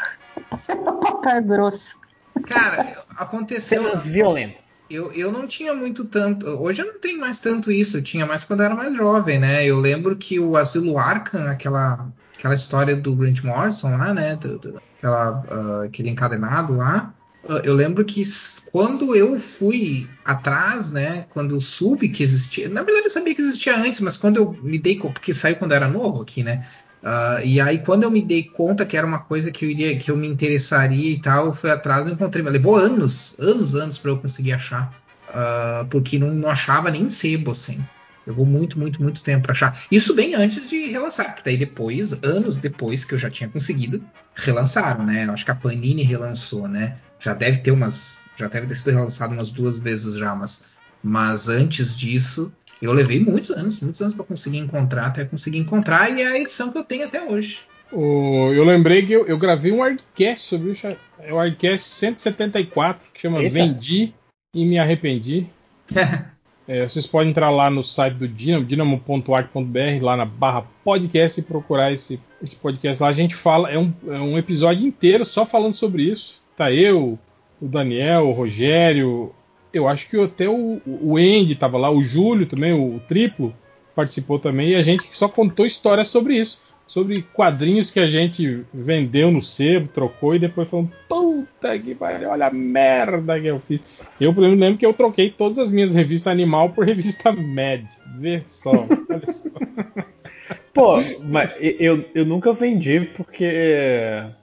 Papel 0.67 1.43
grosso. 1.43 1.97
Cara, 2.45 3.05
aconteceu. 3.17 3.83
cenas 3.83 4.05
violentas. 4.05 4.66
Eu, 4.89 5.11
eu 5.11 5.31
não 5.31 5.47
tinha 5.47 5.73
muito 5.73 6.05
tanto. 6.05 6.45
Hoje 6.47 6.81
eu 6.81 6.93
não 6.93 6.99
tenho 6.99 7.19
mais 7.19 7.39
tanto 7.39 7.71
isso. 7.71 7.97
Eu 7.97 8.03
tinha 8.03 8.25
mais 8.25 8.43
quando 8.43 8.61
eu 8.61 8.65
era 8.67 8.75
mais 8.75 8.95
jovem, 8.95 9.39
né? 9.39 9.65
Eu 9.65 9.79
lembro 9.79 10.15
que 10.15 10.39
o 10.39 10.55
Asilo 10.55 10.97
Arkham, 10.97 11.45
aquela, 11.47 12.09
aquela 12.37 12.53
história 12.53 12.95
do 12.95 13.15
Grant 13.15 13.43
Morrison 13.43 13.97
lá, 13.97 14.13
né? 14.13 14.35
do- 14.37 14.57
do- 14.59 14.81
aquela, 14.97 15.43
ah, 15.49 15.83
aquele 15.85 16.09
encadenado 16.09 16.75
lá. 16.77 17.13
ah, 17.47 17.61
Eu 17.65 17.73
lembro 17.75 18.03
que 18.05 18.23
quando 18.71 19.15
eu 19.15 19.37
fui 19.39 20.07
atrás, 20.23 20.91
né? 20.91 21.23
Quando 21.29 21.55
eu 21.55 21.61
soube 21.61 22.09
que 22.09 22.23
existia. 22.23 22.69
Na 22.69 22.81
verdade, 22.83 23.07
eu 23.07 23.11
sabia 23.11 23.35
que 23.35 23.41
existia 23.41 23.75
antes, 23.77 23.99
mas 24.01 24.15
quando 24.17 24.37
eu 24.37 24.53
me 24.63 24.79
dei. 24.79 24.97
Porque 24.99 25.33
saiu 25.33 25.57
quando 25.57 25.71
eu 25.71 25.77
era 25.77 25.87
novo 25.89 26.21
aqui, 26.21 26.43
né? 26.43 26.65
Ah, 27.03 27.41
e 27.43 27.61
aí, 27.61 27.79
quando 27.79 28.03
eu 28.03 28.11
me 28.11 28.21
dei 28.21 28.43
conta 28.43 28.85
que 28.85 28.97
era 28.97 29.05
uma 29.05 29.19
coisa 29.19 29.51
que 29.51 29.65
eu 29.65 29.69
iria, 29.69 29.97
que 29.97 30.09
eu 30.09 30.17
me 30.17 30.27
interessaria 30.27 31.11
e 31.11 31.21
tal, 31.21 31.47
eu 31.47 31.53
fui 31.53 31.69
atrás 31.69 32.07
e 32.07 32.11
encontrei. 32.11 32.43
Levou 32.43 32.75
anos, 32.75 33.35
anos, 33.39 33.75
anos 33.75 33.97
para 33.97 34.11
eu 34.11 34.17
conseguir 34.17 34.53
achar. 34.53 34.93
Ah, 35.29 35.85
porque 35.89 36.17
não, 36.17 36.33
não 36.33 36.49
achava 36.49 36.89
nem 36.91 37.09
sebo, 37.09 37.51
assim. 37.51 37.83
Levou 38.25 38.45
muito, 38.45 38.77
muito, 38.77 39.01
muito 39.01 39.23
tempo 39.23 39.43
para 39.43 39.53
achar. 39.53 39.79
Isso 39.89 40.13
bem 40.13 40.35
antes 40.35 40.69
de 40.69 40.87
relançar, 40.87 41.27
porque 41.27 41.43
daí 41.45 41.57
depois, 41.57 42.11
anos 42.23 42.57
depois 42.57 43.05
que 43.05 43.13
eu 43.13 43.17
já 43.17 43.29
tinha 43.29 43.49
conseguido, 43.49 44.03
relançaram, 44.35 45.05
né? 45.05 45.25
Eu 45.25 45.31
acho 45.31 45.45
que 45.45 45.51
a 45.51 45.55
Panini 45.55 46.03
relançou, 46.03 46.67
né? 46.67 46.97
Já 47.19 47.33
deve 47.33 47.59
ter 47.59 47.71
umas. 47.71 48.25
Já 48.35 48.47
deve 48.47 48.67
ter 48.67 48.75
sido 48.75 48.91
relançado 48.91 49.33
umas 49.33 49.51
duas 49.51 49.79
vezes 49.79 50.15
já, 50.15 50.35
mas, 50.35 50.65
mas 51.01 51.47
antes 51.47 51.97
disso, 51.97 52.51
eu 52.81 52.93
levei 52.93 53.19
muitos 53.19 53.49
anos, 53.51 53.79
muitos 53.79 54.01
anos 54.01 54.13
para 54.13 54.25
conseguir 54.25 54.57
encontrar, 54.59 55.07
até 55.07 55.25
conseguir 55.25 55.57
encontrar, 55.57 56.09
e 56.11 56.21
é 56.21 56.27
a 56.27 56.39
edição 56.39 56.71
que 56.71 56.77
eu 56.77 56.83
tenho 56.83 57.05
até 57.05 57.23
hoje. 57.23 57.59
O- 57.91 58.51
eu 58.53 58.63
lembrei 58.65 59.05
que 59.05 59.13
eu, 59.13 59.25
eu 59.27 59.37
gravei 59.37 59.71
um 59.71 59.81
Argcast 59.81 60.47
sobre 60.47 60.71
isso. 60.71 60.85
É 61.19 61.33
o 61.33 61.39
Argcast 61.39 61.87
174, 61.87 63.07
que 63.13 63.21
chama 63.21 63.39
Eita. 63.41 63.53
Vendi 63.53 64.13
e 64.53 64.65
Me 64.65 64.77
Arrependi. 64.77 65.47
É, 66.69 66.85
vocês 66.85 67.07
podem 67.07 67.29
entrar 67.29 67.49
lá 67.49 67.69
no 67.69 67.81
site 67.81 68.15
do 68.15 68.27
Dinamo, 68.27 68.65
dinamo.art.br, 68.65 70.01
lá 70.03 70.17
na 70.17 70.25
barra 70.25 70.65
podcast 70.83 71.39
e 71.39 71.43
procurar 71.43 71.93
esse, 71.93 72.19
esse 72.43 72.57
podcast 72.57 73.01
lá. 73.01 73.07
A 73.07 73.13
gente 73.13 73.33
fala, 73.35 73.71
é 73.71 73.79
um, 73.79 73.93
é 74.07 74.19
um 74.19 74.37
episódio 74.37 74.85
inteiro 74.85 75.25
só 75.25 75.45
falando 75.45 75.75
sobre 75.75 76.03
isso. 76.03 76.43
Tá 76.57 76.69
eu, 76.69 77.17
o 77.61 77.67
Daniel, 77.69 78.27
o 78.27 78.33
Rogério, 78.33 79.33
eu 79.77 79.87
acho 79.87 80.09
que 80.09 80.19
até 80.19 80.47
o, 80.47 80.81
o 80.85 81.17
Andy 81.17 81.55
tava 81.55 81.77
lá, 81.77 81.89
o 81.89 82.03
Júlio 82.03 82.45
também, 82.45 82.73
o, 82.73 82.99
triplo, 83.07 83.53
participou 83.95 84.39
também, 84.39 84.69
e 84.69 84.75
a 84.75 84.83
gente 84.83 85.03
só 85.11 85.27
contou 85.27 85.65
histórias 85.65 86.07
sobre 86.07 86.35
isso. 86.35 86.65
Sobre 86.85 87.21
quadrinhos 87.33 87.91
que 87.91 87.99
a 87.99 88.07
gente 88.07 88.65
vendeu 88.73 89.29
no 89.29 89.41
sebo, 89.41 89.89
trocou 89.89 90.33
e 90.33 90.39
depois 90.39 90.69
falou: 90.69 90.89
Puta 91.09 91.77
que 91.77 91.93
pariu, 91.93 92.29
olha 92.29 92.47
a 92.47 92.51
merda 92.51 93.37
que 93.37 93.47
eu 93.47 93.59
fiz. 93.59 93.81
Eu, 94.21 94.33
por 94.33 94.41
exemplo, 94.41 94.61
lembro 94.61 94.79
que 94.79 94.85
eu 94.85 94.93
troquei 94.93 95.29
todas 95.29 95.65
as 95.65 95.69
minhas 95.69 95.93
revistas 95.93 96.31
animal 96.31 96.69
por 96.69 96.85
revista 96.85 97.33
Mad. 97.33 97.83
Vê 98.17 98.41
só. 98.47 98.71
olha 98.71 99.31
só. 99.31 99.49
Pô, 100.73 100.95
mas 101.25 101.51
eu, 101.59 102.05
eu 102.15 102.25
nunca 102.25 102.53
vendi 102.53 103.01
porque, 103.17 103.51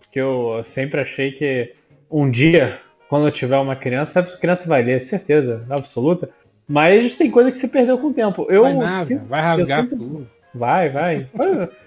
porque 0.01 0.21
eu 0.21 0.63
sempre 0.65 1.01
achei 1.01 1.33
que 1.33 1.73
um 2.11 2.31
dia, 2.31 2.81
quando 3.15 3.29
eu 3.29 3.31
tiver 3.31 3.57
uma 3.59 3.77
criança, 3.77 4.19
essa 4.19 4.37
criança 4.37 4.67
vai 4.69 4.83
ler, 4.83 5.01
certeza, 5.01 5.65
absoluta. 5.71 6.31
Mas 6.67 7.15
tem 7.15 7.31
coisa 7.31 7.53
que 7.53 7.59
se 7.59 7.69
perdeu 7.69 7.97
com 7.97 8.09
o 8.09 8.13
tempo. 8.13 8.45
Eu 8.51 8.63
Vai 8.63 8.75
nada, 8.75 9.05
sinto- 9.05 9.25
vai 9.27 9.41
rasgar 9.41 9.83
sinto- 9.83 9.97
tudo. 9.97 10.29
Vai, 10.53 10.89
vai. 10.89 11.29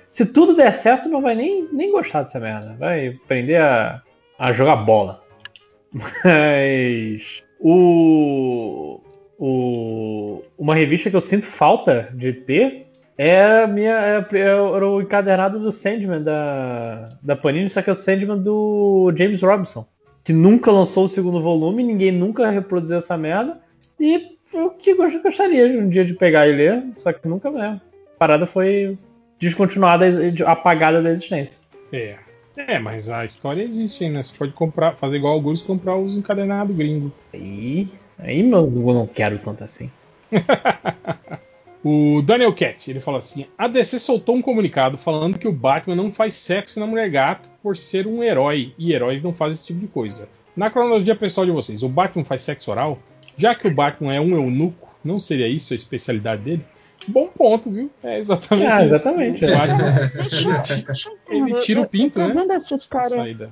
Se 0.10 0.26
tudo 0.26 0.56
der 0.56 0.74
certo, 0.76 1.10
não 1.10 1.22
vai 1.22 1.36
nem, 1.36 1.68
nem 1.74 1.92
gostar 1.92 2.24
dessa 2.24 2.40
merda. 2.40 2.78
Vai 2.80 3.10
aprender 3.10 3.58
a, 3.58 4.02
a 4.40 4.54
jogar 4.54 4.78
bola. 4.78 5.22
Mas 6.24 7.44
o, 7.60 9.02
o 9.38 10.44
uma 10.58 10.76
revista 10.76 11.10
que 11.10 11.16
eu 11.18 11.20
sinto 11.22 11.46
falta 11.46 12.08
de 12.14 12.32
ter 12.32 12.88
é 13.18 13.64
a 13.64 13.68
minha 13.68 14.26
é, 14.32 14.38
é 14.40 14.56
o 14.56 15.02
encadernado 15.02 15.60
do 15.60 15.74
Sandman 15.74 16.24
da, 16.24 17.10
da 17.22 17.36
Panini, 17.36 17.70
só 17.70 17.82
que 17.82 17.90
é 17.90 17.94
o 17.94 17.98
Sandman 17.98 18.38
do 18.42 19.12
James 19.14 19.42
Robinson, 19.42 19.86
que 20.28 20.34
nunca 20.34 20.70
lançou 20.70 21.06
o 21.06 21.08
segundo 21.08 21.42
volume, 21.42 21.82
ninguém 21.82 22.12
nunca 22.12 22.50
reproduziu 22.50 22.98
essa 22.98 23.18
merda 23.18 23.62
e 23.98 24.36
eu 24.54 24.72
que 24.72 24.94
gost- 24.94 25.24
gostaria 25.24 25.70
de 25.70 25.78
um 25.78 25.88
dia 25.88 26.04
de 26.04 26.16
pegar 26.16 26.46
e 26.50 26.54
ler, 26.54 26.84
só 26.98 27.14
que 27.14 27.26
nunca 27.26 27.50
mesmo. 27.50 27.80
A 28.14 28.18
parada 28.20 28.46
foi 28.46 28.98
descontinuada, 29.40 30.06
e 30.06 30.44
apagada 30.44 31.02
da 31.02 31.12
existência. 31.12 31.58
É. 31.94 32.18
É, 32.58 32.78
mas 32.78 33.10
a 33.10 33.24
história 33.24 33.64
existe 33.64 34.04
ainda. 34.04 34.22
Você 34.22 34.38
pode 34.38 34.52
comprar, 34.52 34.98
fazer 34.98 35.16
igual 35.16 35.34
alguns 35.34 35.62
comprar 35.62 35.96
os 35.96 36.18
encadernados 36.18 36.76
gringo. 36.76 37.10
Aí, 37.34 37.88
aí 38.20 38.44
meu, 38.44 38.66
eu 38.66 38.94
não 38.94 39.08
quero 39.08 39.40
tanto 39.40 39.64
assim. 39.64 39.90
O 41.84 42.22
Daniel 42.22 42.54
Cat, 42.54 42.90
ele 42.90 43.00
fala 43.00 43.20
assim: 43.20 43.46
a 43.58 43.68
DC 43.68 44.00
soltou 44.00 44.36
um 44.36 44.42
comunicado 44.42 44.98
falando 44.98 45.38
que 45.38 45.48
o 45.48 45.54
Batman 45.54 45.96
não 45.96 46.12
faz 46.12 46.36
sexo 46.36 46.80
na 46.80 46.88
mulher 46.88 47.10
gato 47.10 47.50
por 47.62 47.78
ser 47.78 48.08
um 48.08 48.24
herói 48.24 48.74
e 48.78 48.94
heróis 48.94 49.22
não 49.22 49.34
fazem 49.34 49.54
esse 49.54 49.66
tipo 49.66 49.80
de 49.80 49.88
coisa. 49.88 50.28
Na 50.56 50.70
cronologia 50.70 51.16
pessoal 51.16 51.46
de 51.46 51.52
vocês, 51.52 51.84
o 51.84 51.90
Batman 51.90 52.24
faz 52.26 52.42
sexo 52.42 52.72
oral? 52.72 52.98
Já 53.38 53.54
que 53.54 53.68
o 53.68 53.72
Batman 53.74 54.14
é 54.16 54.20
um 54.20 54.32
eunuco, 54.36 54.90
não 55.04 55.20
seria 55.20 55.48
isso 55.48 55.72
a 55.72 55.76
especialidade 55.76 56.42
dele? 56.42 56.66
Bom 57.08 57.28
ponto, 57.28 57.70
viu? 57.72 57.90
É 58.04 58.18
exatamente 58.20 58.68
Ah, 58.68 58.84
isso. 58.84 58.96
exatamente, 58.96 59.46
O 59.46 59.48
é. 59.50 59.56
Batman, 59.56 60.12
Deixa 60.16 61.10
eu- 61.30 61.38
ele 61.48 61.54
tira 61.62 61.82
o 61.82 61.88
pinto, 61.88 62.20
eu 62.20 62.28
tô 62.30 62.34
né? 62.34 62.42
vendo 62.42 62.52
essa 62.54 62.76
história. 62.76 63.10
Saída. 63.10 63.52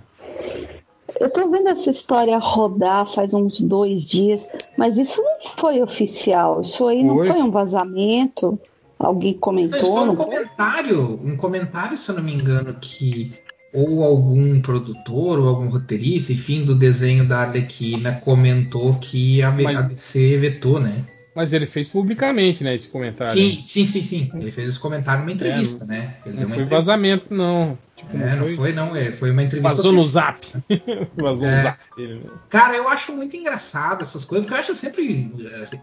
Eu 1.20 1.30
tô 1.30 1.50
vendo 1.50 1.70
essa 1.70 1.90
história 1.90 2.38
rodar 2.38 3.06
faz 3.08 3.34
uns 3.34 3.62
dois 3.62 4.04
dias, 4.04 4.50
mas 4.78 4.98
isso 4.98 5.22
não 5.22 5.52
foi 5.58 5.82
oficial. 5.82 6.62
Isso 6.62 6.88
aí 6.88 7.04
não 7.04 7.16
Foi. 7.16 7.28
foi 7.28 7.42
um 7.42 7.52
vazamento. 7.52 8.60
Alguém 8.98 9.34
Mas 9.34 9.42
comentou, 9.42 9.80
foi 9.80 9.90
um 10.02 10.06
não 10.06 10.16
foi? 10.16 10.26
comentário, 10.26 11.20
um 11.24 11.36
comentário, 11.38 11.98
se 11.98 12.10
eu 12.10 12.16
não 12.16 12.24
me 12.24 12.34
engano, 12.34 12.74
que 12.80 13.34
ou 13.74 14.04
algum 14.04 14.62
produtor 14.62 15.38
ou 15.38 15.50
algum 15.50 15.68
roteirista, 15.68 16.32
enfim, 16.32 16.64
do 16.64 16.74
desenho 16.74 17.28
da 17.28 17.40
Arlequina 17.40 18.14
comentou 18.24 18.96
que 18.96 19.42
a, 19.44 19.52
Mas- 19.52 20.14
vetou, 20.14 20.80
né? 20.80 21.04
Mas 21.36 21.52
ele 21.52 21.66
fez 21.68 21.90
publicamente, 21.90 22.64
né, 22.64 22.74
esse 22.74 22.88
comentário. 22.88 23.34
Sim, 23.34 23.62
sim, 23.66 23.86
sim, 23.86 24.02
sim. 24.02 24.32
Ele 24.34 24.50
fez 24.54 24.70
esse 24.70 24.80
comentário 24.80 25.22
numa 25.24 25.34
entrevista, 25.34 25.84
É, 25.84 25.88
né? 25.88 26.16
Ele 26.26 26.36
Não 26.36 26.40
deu 26.40 26.48
uma 26.48 26.56
foi 26.56 26.64
entrevista. 26.64 26.76
vazamento, 26.76 27.26
não. 27.34 27.78
Tipo, 27.96 28.18
É, 28.18 28.36
não 28.36 28.56
foi, 28.56 28.74
não. 28.74 28.96
é, 28.96 29.12
Foi 29.12 29.32
uma 29.32 29.42
entrevista. 29.44 29.76
Vazou 29.76 29.92
no 29.94 30.04
zap. 30.04 30.46
Vazou 31.16 31.48
É. 31.48 31.58
no 31.58 31.64
zap 31.64 31.80
dele, 31.96 32.16
né? 32.24 32.30
Cara, 32.50 32.76
eu 32.76 32.90
acho 32.90 33.14
muito 33.14 33.38
engraçado 33.38 34.02
essas 34.02 34.26
coisas, 34.26 34.46
porque 34.46 34.58
eu 34.58 34.62
acho 34.62 34.76
sempre 34.76 35.32
eh, 35.40 35.80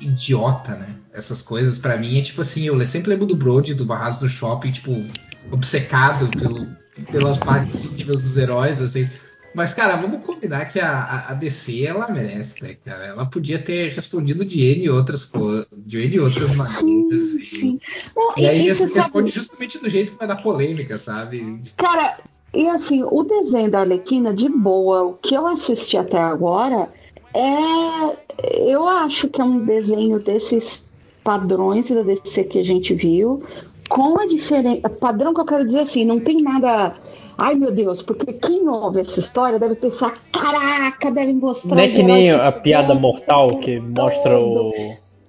idiota, 0.00 0.74
né? 0.76 0.96
Essas 1.12 1.42
coisas, 1.42 1.78
pra 1.78 1.96
mim, 1.96 2.18
é 2.18 2.22
tipo 2.22 2.40
assim, 2.42 2.64
eu 2.64 2.86
sempre 2.86 3.10
lembro 3.10 3.26
do 3.26 3.36
Brody, 3.36 3.74
do 3.74 3.84
Barrados 3.86 4.18
do 4.18 4.28
Shopping, 4.28 4.70
tipo, 4.72 5.02
obcecado 5.50 6.28
pelo, 6.28 6.66
pelas 7.10 7.38
partes 7.38 7.84
íntimas 7.84 8.20
dos 8.22 8.36
heróis, 8.36 8.80
assim. 8.82 9.08
Mas, 9.56 9.72
cara, 9.72 9.96
vamos 9.96 10.22
combinar 10.22 10.66
que 10.66 10.78
a, 10.78 11.28
a- 11.30 11.32
DC, 11.32 11.82
ela 11.86 12.08
merece, 12.10 12.62
né, 12.62 12.76
cara? 12.84 13.06
Ela 13.06 13.24
podia 13.24 13.58
ter 13.58 13.88
respondido 13.90 14.44
de 14.44 14.60
N 14.60 14.84
e 14.84 14.90
outras 14.90 15.24
coisas, 15.24 15.66
de 15.74 15.98
N 15.98 16.14
e 16.14 16.20
outras 16.20 16.50
maneiras. 16.54 17.32
e- 17.34 17.46
Sim. 17.46 17.80
Não, 18.14 18.34
E, 18.36 18.46
aí 18.46 18.66
e 18.66 18.68
esse 18.68 18.86
você 18.86 19.00
responde 19.00 19.32
sabe, 19.32 19.44
justamente 19.46 19.78
do 19.78 19.88
jeito 19.88 20.12
que 20.12 20.18
vai 20.18 20.28
dar 20.28 20.42
polêmica, 20.42 20.98
sabe? 20.98 21.62
cara, 21.74 22.18
e 22.52 22.68
assim, 22.68 23.02
o 23.02 23.22
desenho 23.22 23.70
da 23.70 23.80
Arlequina, 23.80 24.34
de 24.34 24.46
boa, 24.48 25.04
o 25.04 25.14
que 25.14 25.34
eu 25.34 25.46
assisti 25.46 25.96
até 25.96 26.18
agora, 26.18 26.90
é. 27.32 28.26
Eu 28.70 28.86
acho 28.86 29.28
que 29.28 29.40
é 29.40 29.44
um 29.44 29.64
desenho 29.64 30.18
desses 30.20 30.84
padrões 31.24 31.90
da 31.90 32.02
DC 32.02 32.44
que 32.44 32.58
a 32.58 32.62
gente 32.62 32.94
viu, 32.94 33.42
com 33.88 34.20
a 34.20 34.26
diferença. 34.26 34.88
Padrão 34.90 35.32
que 35.32 35.40
eu 35.40 35.46
quero 35.46 35.64
dizer 35.64 35.80
assim, 35.80 36.04
não 36.04 36.20
tem 36.20 36.42
nada. 36.42 36.94
Ai 37.38 37.54
meu 37.54 37.70
Deus, 37.70 38.00
porque 38.00 38.32
quem 38.32 38.66
ouve 38.68 39.00
essa 39.00 39.20
história 39.20 39.58
deve 39.58 39.74
pensar: 39.74 40.14
caraca, 40.32 41.10
devem 41.10 41.34
mostrar. 41.34 41.76
Não 41.76 41.82
é 41.82 41.88
que 41.88 42.02
nem 42.02 42.30
a 42.30 42.50
piada 42.50 42.94
mortal 42.94 43.58
que 43.58 43.78
mostra 43.78 44.38
o. 44.38 44.72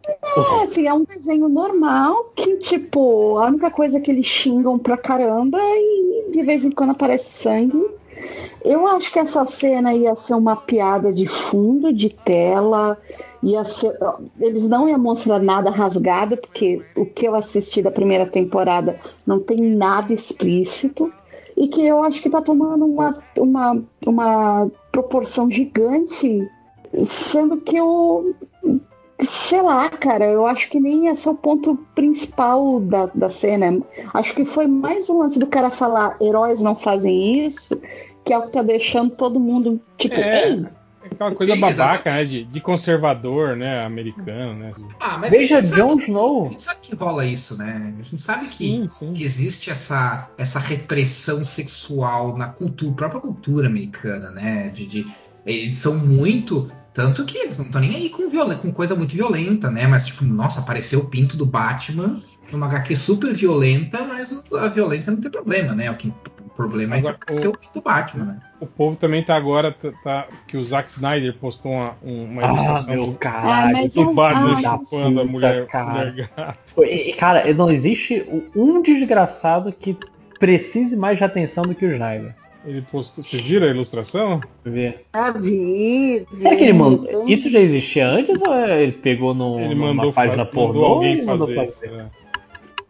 é, 0.07 0.63
assim, 0.63 0.87
é 0.87 0.93
um 0.93 1.03
desenho 1.03 1.49
normal 1.49 2.31
que, 2.35 2.57
tipo, 2.57 3.37
a 3.39 3.47
única 3.47 3.69
coisa 3.69 3.97
é 3.97 3.99
que 3.99 4.09
eles 4.09 4.25
xingam 4.25 4.79
pra 4.79 4.95
caramba 4.95 5.59
e 5.61 6.31
de 6.31 6.43
vez 6.43 6.63
em 6.63 6.71
quando 6.71 6.91
aparece 6.91 7.29
sangue. 7.29 7.83
Eu 8.63 8.87
acho 8.87 9.11
que 9.11 9.19
essa 9.19 9.45
cena 9.45 9.93
ia 9.93 10.15
ser 10.15 10.33
uma 10.33 10.55
piada 10.55 11.13
de 11.13 11.27
fundo, 11.27 11.93
de 11.93 12.09
tela. 12.09 12.97
Ia 13.43 13.63
ser, 13.63 13.95
eles 14.39 14.67
não 14.67 14.89
iam 14.89 14.97
mostrar 14.97 15.39
nada 15.39 15.69
rasgado, 15.69 16.37
porque 16.37 16.81
o 16.95 17.05
que 17.05 17.27
eu 17.27 17.35
assisti 17.35 17.81
da 17.81 17.91
primeira 17.91 18.25
temporada 18.25 18.99
não 19.25 19.39
tem 19.39 19.61
nada 19.61 20.13
explícito. 20.13 21.13
E 21.57 21.67
que 21.67 21.85
eu 21.85 22.03
acho 22.03 22.21
que 22.21 22.29
tá 22.29 22.41
tomando 22.41 22.85
uma, 22.85 23.17
uma, 23.35 23.83
uma 24.05 24.71
proporção 24.91 25.49
gigante, 25.49 26.47
sendo 27.03 27.57
que 27.57 27.75
eu 27.75 28.35
Sei 29.19 29.63
lá, 29.63 29.89
cara, 29.89 30.25
eu 30.25 30.45
acho 30.45 30.69
que 30.69 30.79
nem 30.79 31.07
esse 31.07 31.27
é 31.27 31.31
o 31.31 31.35
ponto 31.35 31.75
principal 31.95 32.79
da, 32.79 33.07
da 33.07 33.29
cena. 33.29 33.81
Acho 34.13 34.35
que 34.35 34.45
foi 34.45 34.67
mais 34.67 35.09
um 35.09 35.17
lance 35.17 35.39
do 35.39 35.47
cara 35.47 35.71
falar 35.71 36.15
heróis 36.21 36.61
não 36.61 36.75
fazem 36.75 37.43
isso, 37.43 37.81
que 38.23 38.31
é 38.31 38.37
o 38.37 38.43
que 38.43 38.51
tá 38.51 38.61
deixando 38.61 39.15
todo 39.15 39.39
mundo, 39.39 39.81
tipo, 39.97 40.13
É. 40.13 40.76
É 41.09 41.13
aquela 41.13 41.33
coisa 41.35 41.53
Sim, 41.53 41.59
babaca, 41.59 42.11
né? 42.11 42.23
De, 42.25 42.43
de 42.43 42.61
conservador, 42.61 43.55
né? 43.55 43.83
Americano, 43.83 44.53
né? 44.55 44.71
Ah, 44.99 45.17
mas 45.17 45.31
Veja 45.31 45.61
Jon 45.61 45.97
Snow. 45.99 46.47
A 46.47 46.49
gente 46.49 46.61
sabe 46.61 46.79
que 46.81 46.95
rola 46.95 47.25
isso, 47.25 47.57
né? 47.57 47.93
A 47.99 48.03
gente 48.03 48.21
sabe 48.21 48.41
que, 48.45 48.47
Sim, 48.47 48.87
sim. 48.89 49.13
que 49.13 49.23
existe 49.23 49.69
essa, 49.69 50.29
essa 50.37 50.59
repressão 50.59 51.43
sexual 51.43 52.37
na 52.37 52.47
cultura, 52.47 52.93
própria 52.95 53.21
cultura 53.21 53.67
americana, 53.67 54.31
né? 54.31 54.69
De, 54.69 54.85
de- 54.85 55.07
eles 55.45 55.75
são 55.75 55.97
muito. 55.97 56.69
Tanto 56.93 57.25
que 57.25 57.37
eles 57.37 57.57
não 57.59 57.67
estão 57.67 57.79
nem 57.79 57.95
aí 57.95 58.09
com, 58.09 58.27
com 58.57 58.71
coisa 58.71 58.95
muito 58.95 59.15
violenta, 59.15 59.69
né? 59.69 59.85
Mas, 59.85 60.07
tipo, 60.07 60.25
nossa, 60.25 60.59
apareceu 60.61 60.99
o 60.99 61.05
pinto 61.05 61.37
do 61.37 61.45
Batman 61.45 62.19
numa 62.51 62.65
HQ 62.65 62.95
super 62.95 63.33
violenta, 63.33 64.03
mas 64.03 64.35
a 64.53 64.67
violência 64.67 65.11
não 65.11 65.21
tem 65.21 65.29
problema, 65.29 65.75
né? 65.75 65.91
O, 65.91 65.95
que, 65.95 66.11
o 66.57 66.67
problema 66.67 66.95
é 66.95 66.99
Agora, 66.99 67.13
que 67.15 67.23
apareceu 67.23 67.51
o- 67.51 67.53
o 67.53 67.57
pinto 67.57 67.73
do 67.75 67.81
Batman, 67.81 68.25
né? 68.25 68.39
O 68.59 68.65
povo 68.65 68.95
também 68.95 69.21
tá 69.21 69.35
agora, 69.35 69.71
tá, 69.71 69.91
tá- 70.03 70.27
que 70.47 70.57
o 70.57 70.63
Zack 70.63 70.89
Snyder 70.89 71.35
postou 71.37 71.71
uma, 71.71 71.95
um- 72.03 72.23
uma 72.23 72.41
Ah, 72.43 72.47
ilustração 72.47 72.95
meu 72.95 73.05
do, 73.07 73.13
caralho. 73.17 73.71
mas 73.73 73.93
do 73.93 74.01
é- 74.01 74.13
Batman 74.13 74.53
ah, 74.57 74.79
chupando 74.79 75.21
a 75.21 75.25
mulher, 75.25 75.67
cara. 75.67 75.85
mulher 75.91 76.13
gata. 76.35 76.57
E, 76.83 77.13
Cara, 77.13 77.53
não 77.53 77.71
existe 77.71 78.25
um 78.55 78.81
desgraçado 78.81 79.71
que 79.71 79.95
precise 80.39 80.95
mais 80.97 81.17
de 81.17 81.23
atenção 81.23 81.63
do 81.63 81.75
que 81.75 81.85
o 81.85 81.91
Snyder. 81.91 82.33
Ele 82.65 82.81
postou. 82.81 83.23
Vocês 83.23 83.41
viram 83.45 83.65
a 83.67 83.69
ilustração? 83.69 84.41
Vê. 84.65 84.95
ah, 85.13 85.31
vi, 85.31 86.25
vi, 86.31 86.41
Será 86.41 86.55
que 86.55 86.63
ele 86.63 86.73
mandou? 86.73 87.25
Isso 87.29 87.49
já 87.49 87.59
existia 87.59 88.07
antes 88.07 88.41
ou 88.41 88.53
é- 88.53 88.83
ele 88.83 88.91
pegou 88.91 89.33
no, 89.33 89.59
Ele 89.59 89.73
numa 89.75 89.93
mandou, 89.93 90.11
página 90.11 90.45
pornô 90.45 90.73
mandou 90.73 90.85
alguém 90.85 91.23
mandou 91.25 91.47
fazer 91.47 91.63
isso. 91.63 91.87
né? 91.95 92.09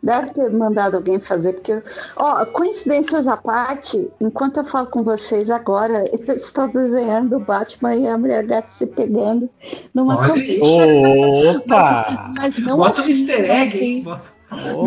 Deve 0.02 0.30
ter 0.34 0.50
mandado 0.52 0.96
alguém 0.96 1.20
fazer, 1.20 1.54
porque, 1.54 1.82
ó, 2.16 2.46
coincidências 2.46 3.28
à 3.28 3.36
parte, 3.36 4.08
enquanto 4.22 4.58
eu 4.58 4.64
falo 4.66 4.88
com 4.88 5.04
vocês 5.04 5.50
agora, 5.50 6.06
eu 6.28 6.34
estou 6.36 6.68
desenhando 6.68 7.38
o 7.38 7.40
Batman 7.40 7.96
e 7.96 8.08
a 8.08 8.18
mulher 8.18 8.46
gata 8.46 8.70
se 8.70 8.86
pegando 8.86 9.50
numa 9.94 10.18
Olha. 10.18 11.58
Opa! 11.58 12.32
Mas 12.38 12.60
não 12.60 12.78
Bota 12.78 12.98
um 12.98 13.02
assim, 13.02 13.12
easter 13.12 13.48
não 13.48 13.56
egg, 13.56 13.76
assim. 13.78 13.86
hein? 13.86 14.04
Bota- 14.04 14.22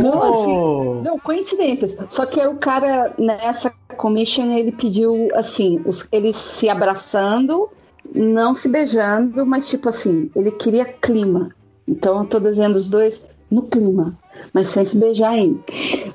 Não 0.03 0.23
assim. 0.23 0.53
Oh. 0.57 1.01
Não, 1.03 1.19
coincidências. 1.19 1.99
Só 2.09 2.25
que 2.25 2.41
o 2.41 2.55
cara, 2.55 3.13
nessa 3.19 3.73
commission, 3.97 4.51
ele 4.53 4.73
pediu, 4.73 5.29
assim, 5.35 5.83
os- 5.85 6.09
eles 6.13 6.37
se 6.37 6.69
abraçando, 6.69 7.69
não 8.15 8.55
se 8.55 8.69
beijando, 8.69 9.45
mas 9.45 9.69
tipo 9.69 9.89
assim, 9.89 10.31
ele 10.35 10.51
queria 10.53 10.85
clima. 10.85 11.51
Então 11.87 12.21
eu 12.21 12.25
tô 12.27 12.39
desenhando 12.41 12.77
os 12.77 12.89
dois 12.89 13.29
no 13.51 13.63
clima, 13.63 14.15
mas 14.53 14.69
sem 14.69 14.85
se 14.85 14.99
beijar 14.99 15.31
ainda. 15.31 15.61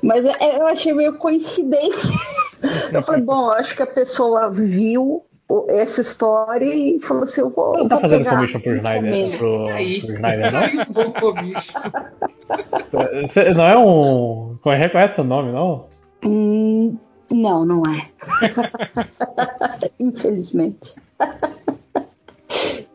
Mas 0.02 0.24
é, 0.24 0.58
eu 0.58 0.66
achei 0.66 0.92
meio 0.92 1.18
coincidência. 1.18 2.14
Eu 2.90 3.02
falei, 3.02 3.20
bom, 3.20 3.48
eu 3.48 3.52
acho 3.52 3.76
que 3.76 3.82
a 3.82 3.86
pessoa 3.86 4.50
viu 4.50 5.22
essa 5.68 6.00
história 6.00 6.64
e 6.64 6.98
falou 6.98 7.24
assim, 7.24 7.42
eu 7.42 7.50
vou. 7.50 7.76
Não 7.76 7.86
tá 7.86 7.96
vou 7.96 8.02
fazendo 8.02 8.24
pegar 8.24 8.36
commission 8.36 8.60
pro 8.60 8.76
Snyder, 8.76 9.38
pro, 9.38 9.64
pro 9.64 9.78
Snyder, 10.14 10.52
não? 10.52 10.60
Não 13.54 13.64
é 13.64 13.78
um. 13.78 14.58
É- 14.64 14.76
Reconhece 14.76 15.20
o 15.20 15.24
nome, 15.24 15.52
não? 15.52 15.86
Hum, 16.24 16.96
não, 17.30 17.64
não 17.64 17.82
é. 17.84 18.08
Infelizmente. 20.00 20.94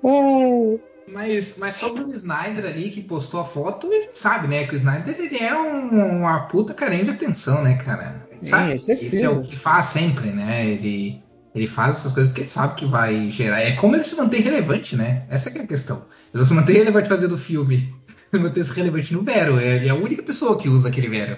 É. 0.03 0.90
Mas, 1.11 1.57
mas 1.57 1.75
sobre 1.75 2.03
o 2.03 2.13
Snyder 2.13 2.65
ali 2.65 2.89
que 2.89 3.01
postou 3.01 3.41
a 3.41 3.45
foto, 3.45 3.87
a 3.87 3.91
gente 3.93 4.17
sabe, 4.17 4.47
né? 4.47 4.65
Que 4.65 4.73
o 4.73 4.77
Snyder 4.77 5.15
ele 5.19 5.37
é 5.37 5.53
um- 5.55 6.19
uma 6.19 6.41
puta 6.47 6.73
carente 6.73 7.05
de 7.05 7.11
atenção, 7.11 7.63
né, 7.63 7.75
cara? 7.75 8.27
Sabe 8.41 8.71
é 8.71 8.75
esse 8.75 9.23
é 9.23 9.29
o 9.29 9.41
que 9.43 9.55
faz 9.55 9.87
sempre, 9.87 10.31
né? 10.31 10.65
Ele, 10.65 11.21
ele 11.53 11.67
faz 11.67 11.97
essas 11.97 12.13
coisas 12.13 12.31
porque 12.31 12.41
ele 12.41 12.49
sabe 12.49 12.75
que 12.75 12.85
vai 12.85 13.29
gerar. 13.31 13.61
É 13.61 13.73
como 13.75 13.95
ele 13.95 14.03
se 14.03 14.15
mantém 14.15 14.41
relevante, 14.41 14.95
né? 14.95 15.25
Essa 15.29 15.51
que 15.51 15.59
é 15.59 15.61
a 15.61 15.67
questão. 15.67 16.05
Ele 16.33 16.45
se 16.45 16.53
mantém 16.53 16.75
relevante 16.77 17.09
fazendo 17.09 17.37
filme. 17.37 17.93
Ele 18.33 18.43
mantém-se 18.43 18.73
relevante 18.73 19.13
no 19.13 19.21
Vero. 19.21 19.59
É, 19.59 19.75
ele 19.75 19.87
é 19.89 19.91
a 19.91 19.95
única 19.95 20.23
pessoa 20.23 20.57
que 20.57 20.69
usa 20.69 20.87
aquele 20.89 21.09
Vero. 21.09 21.37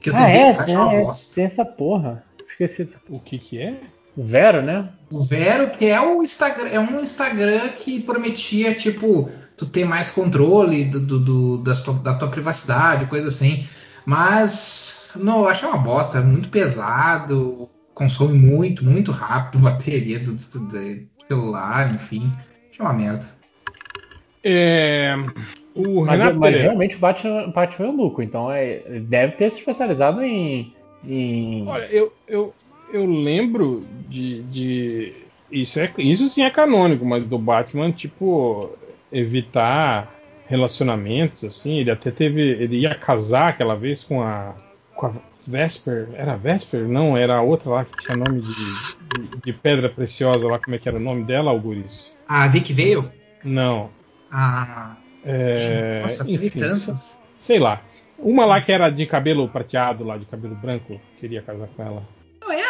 Que 0.00 0.08
eu 0.10 0.14
Ah, 0.16 0.24
tentei 0.24 0.40
é, 0.40 0.50
achar 0.50 0.80
uma 0.86 0.94
é, 0.94 1.00
bosta. 1.04 1.34
tem 1.34 1.44
essa 1.44 1.64
porra. 1.64 2.24
Esqueci 2.58 2.88
O 3.08 3.20
que 3.20 3.38
que 3.38 3.60
é? 3.60 3.80
Vero, 4.22 4.62
né? 4.62 4.88
O 5.12 5.22
Vero, 5.22 5.70
que 5.70 5.86
é 5.86 6.00
o 6.00 6.22
Instagram, 6.22 6.68
é 6.68 6.78
um 6.80 7.00
Instagram 7.00 7.68
que 7.78 8.00
prometia, 8.00 8.74
tipo, 8.74 9.30
tu 9.56 9.66
ter 9.66 9.84
mais 9.84 10.10
controle 10.10 10.84
do, 10.84 11.00
do- 11.00 11.18
do- 11.20 11.58
da, 11.64 11.74
tua, 11.76 11.94
da 11.94 12.14
tua 12.14 12.28
privacidade, 12.28 13.06
coisa 13.06 13.28
assim. 13.28 13.66
Mas, 14.06 15.08
não, 15.16 15.40
eu 15.40 15.48
acho 15.48 15.66
uma 15.66 15.76
bosta, 15.78 16.18
é 16.18 16.22
muito 16.22 16.48
pesado. 16.48 17.68
consome 17.94 18.38
muito, 18.38 18.84
muito 18.84 19.12
rápido 19.12 19.66
a 19.66 19.70
bateria 19.72 20.18
do, 20.18 20.32
do 20.32 21.08
celular, 21.28 21.92
enfim. 21.94 22.32
É 22.78 22.82
uma 22.82 22.92
merda. 22.94 23.26
É, 24.42 25.14
o 25.74 26.00
Mas, 26.04 26.18
Renato 26.18 26.38
mas 26.38 26.48
Pereira. 26.50 26.62
realmente 26.68 26.96
o 26.96 26.98
Batman, 26.98 27.46
o 27.48 27.52
Batman 27.52 27.86
é 27.86 27.90
o 27.90 27.96
Luco, 27.96 28.22
então 28.22 28.50
é, 28.50 28.82
ele 28.86 29.00
deve 29.00 29.32
ter 29.36 29.50
se 29.52 29.58
especializado 29.58 30.22
em. 30.22 30.72
em... 31.04 31.66
Olha, 31.68 31.84
eu, 31.86 32.10
eu, 32.26 32.54
eu 32.92 33.06
lembro 33.06 33.86
de, 34.08 34.42
de. 34.44 35.12
Isso, 35.50 35.80
é, 35.80 35.92
isso 35.98 36.28
sim 36.28 36.42
é 36.42 36.50
canônico, 36.50 37.04
mas 37.04 37.24
do 37.24 37.38
Batman, 37.38 37.90
tipo, 37.90 38.70
evitar 39.12 40.14
relacionamentos, 40.46 41.44
assim. 41.44 41.78
Ele 41.78 41.90
até 41.90 42.10
teve. 42.10 42.40
Ele 42.40 42.78
ia 42.78 42.94
casar 42.94 43.48
aquela 43.48 43.74
vez 43.74 44.04
com 44.04 44.22
a. 44.22 44.54
Com 44.94 45.06
a 45.06 45.12
Vesper. 45.46 46.08
Era 46.14 46.36
Vesper? 46.36 46.86
Não, 46.86 47.16
era 47.16 47.36
a 47.36 47.42
outra 47.42 47.70
lá 47.70 47.84
que 47.84 47.96
tinha 47.96 48.16
nome 48.16 48.42
de, 48.42 48.52
de, 48.52 49.40
de 49.44 49.52
pedra 49.52 49.88
preciosa 49.88 50.46
lá. 50.46 50.58
Como 50.58 50.74
é 50.76 50.78
que 50.78 50.88
era 50.88 50.98
o 50.98 51.00
nome 51.00 51.24
dela, 51.24 51.50
Algures? 51.50 52.18
A 52.28 52.46
Vic 52.48 52.72
veio? 52.72 53.10
Não. 53.42 53.90
Ah, 54.30 54.96
É, 55.24 56.00
nossa, 56.02 56.24
teve 56.24 56.46
enfim, 56.46 56.58
tantas. 56.58 57.18
Sei 57.38 57.58
lá. 57.58 57.82
Uma 58.18 58.44
lá 58.44 58.60
que 58.60 58.70
era 58.70 58.90
de 58.90 59.06
cabelo 59.06 59.48
prateado, 59.48 60.04
lá 60.04 60.18
de 60.18 60.26
cabelo 60.26 60.54
branco, 60.54 61.00
queria 61.18 61.40
casar 61.40 61.68
com 61.68 61.82
ela. 61.82 62.06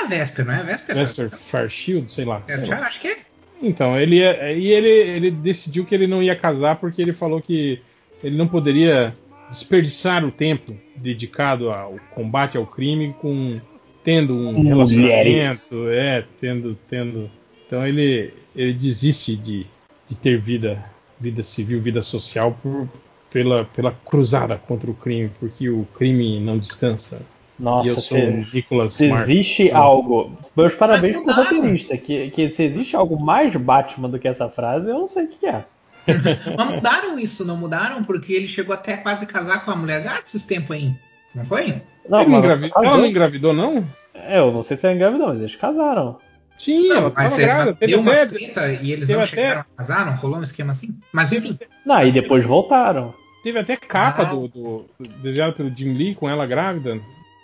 Não, 0.00 0.16
é 0.16 0.16
a 0.16 0.18
Vesper, 0.18 0.44
não 0.47 0.52
é 0.54 0.60
a 0.60 0.62
Vesper? 0.62 0.94
Vesper 0.97 1.31
Farshield, 1.31 2.12
sei 2.12 2.24
lá. 2.24 2.42
Sei 2.47 2.65
já 2.65 2.78
lá. 2.78 2.86
acho 2.86 3.00
que 3.00 3.08
é. 3.08 3.18
Então, 3.62 3.99
ele 4.00 4.20
é- 4.22 4.56
e 4.56 4.72
ele, 4.72 4.88
ele 4.88 5.31
decidiu 5.31 5.84
que 5.84 5.94
ele 5.94 6.06
não 6.06 6.22
ia 6.22 6.34
casar 6.34 6.76
porque 6.76 7.00
ele 7.02 7.12
falou 7.12 7.40
que 7.42 7.81
ele 8.22 8.36
não 8.36 8.49
poderia 8.49 9.12
desperdiçar 9.50 10.24
o 10.24 10.31
tempo 10.31 10.74
dedicado 10.97 11.70
ao 11.70 11.97
combate 12.10 12.56
ao 12.56 12.66
crime 12.66 13.15
com 13.18 13.60
tendo 14.02 14.34
um 14.34 14.54
Com 14.54 14.62
relacionamento, 14.62 15.88
é, 15.90 16.24
tendo 16.40 16.78
tendo. 16.88 17.31
Então 17.66 17.86
ele 17.86 18.33
ele 18.56 18.72
desiste 18.72 19.36
de, 19.36 19.66
de 20.08 20.16
ter 20.16 20.38
vida 20.38 20.83
vida 21.18 21.42
civil, 21.42 21.81
vida 21.81 22.02
social 22.02 22.56
por 22.62 22.88
pela, 23.31 23.65
pela 23.65 23.92
cruzada 23.92 24.56
contra 24.56 24.90
o 24.90 24.94
crime, 24.94 25.31
porque 25.38 25.68
o 25.68 25.86
crime 25.94 26.40
não 26.40 26.58
descansa. 26.58 27.22
Nossa, 27.60 27.87
e 27.87 27.91
eu 27.91 27.94
sou 28.01 28.19
se- 28.19 28.25
o 28.25 28.47
Nicholas 28.55 28.93
Se 28.94 29.09
Mark. 29.09 29.28
existe 29.28 29.71
algo. 29.71 30.33
Meus 30.57 30.75
parabéns 30.75 31.21
pro 31.23 31.33
roteirista. 31.33 31.97
Que, 31.97 32.31
que 32.31 32.49
se 32.49 32.62
existe 32.65 32.97
algo 32.97 33.21
mais 33.23 33.55
Batman 33.55 34.09
do 34.09 34.19
que 34.19 34.26
essa 34.26 34.49
frase, 34.49 34.89
eu 34.89 34.99
não 34.99 35.07
sei 35.07 35.25
o 35.26 35.28
que 35.28 35.47
é. 35.47 35.65
Mas 36.57 36.71
mudaram 36.71 37.19
isso, 37.19 37.44
não 37.47 37.57
mudaram? 37.57 38.03
Porque 38.03 38.33
ele 38.33 38.49
chegou 38.49 38.75
até 38.75 38.97
quase 38.97 39.26
casar 39.26 39.65
com 39.65 39.71
a 39.71 39.76
mulher 39.76 40.03
gata 40.03 40.23
esses 40.26 40.44
tempos 40.47 40.75
aí. 40.75 40.94
Não 41.35 41.44
foi? 41.44 41.83
Não, 42.09 42.23
ele 42.23 42.31
mas 42.31 42.39
engravi- 42.41 42.71
casou. 42.71 42.85
Ela 42.89 42.97
não 42.99 43.07
engravidou, 43.07 43.53
não? 43.53 43.85
É, 44.15 44.39
eu 44.39 44.51
não 44.51 44.62
sei 44.62 44.76
se 44.76 44.87
ela 44.87 44.97
engravidou, 44.97 45.28
mas 45.28 45.39
eles 45.39 45.55
casaram. 45.55 46.19
Sim, 46.59 46.89
Não, 46.89 46.97
ela 46.97 47.12
mas 47.15 47.31
tava 47.33 47.43
é, 47.43 47.47
grávida. 47.47 47.87
Deu 47.87 48.01
uma 48.01 48.12
até- 48.12 48.26
treta 48.26 48.67
e 48.83 48.93
eles 48.93 49.09
não 49.09 49.17
até- 49.19 49.26
chegaram 49.26 49.60
a 49.60 49.65
casar, 49.76 50.07
não 50.07 50.15
rolou 50.17 50.39
um 50.41 50.43
esquema 50.43 50.73
assim? 50.73 50.94
Mas 51.12 51.31
enfim. 51.33 51.59
Não, 51.87 52.05
e 52.07 52.10
depois 52.10 52.44
voltaram. 52.44 53.15
Teve 53.43 53.59
até 53.59 53.76
capa 53.76 54.23
Ah. 54.23 54.26
do, 54.26 54.49
do, 54.49 54.85
do- 54.99 55.09
desejado 55.23 55.55
pelo 55.55 55.75
Jim 55.75 55.93
Lee 55.94 56.15
com 56.15 56.28
ela 56.28 56.47
grávida. 56.47 57.01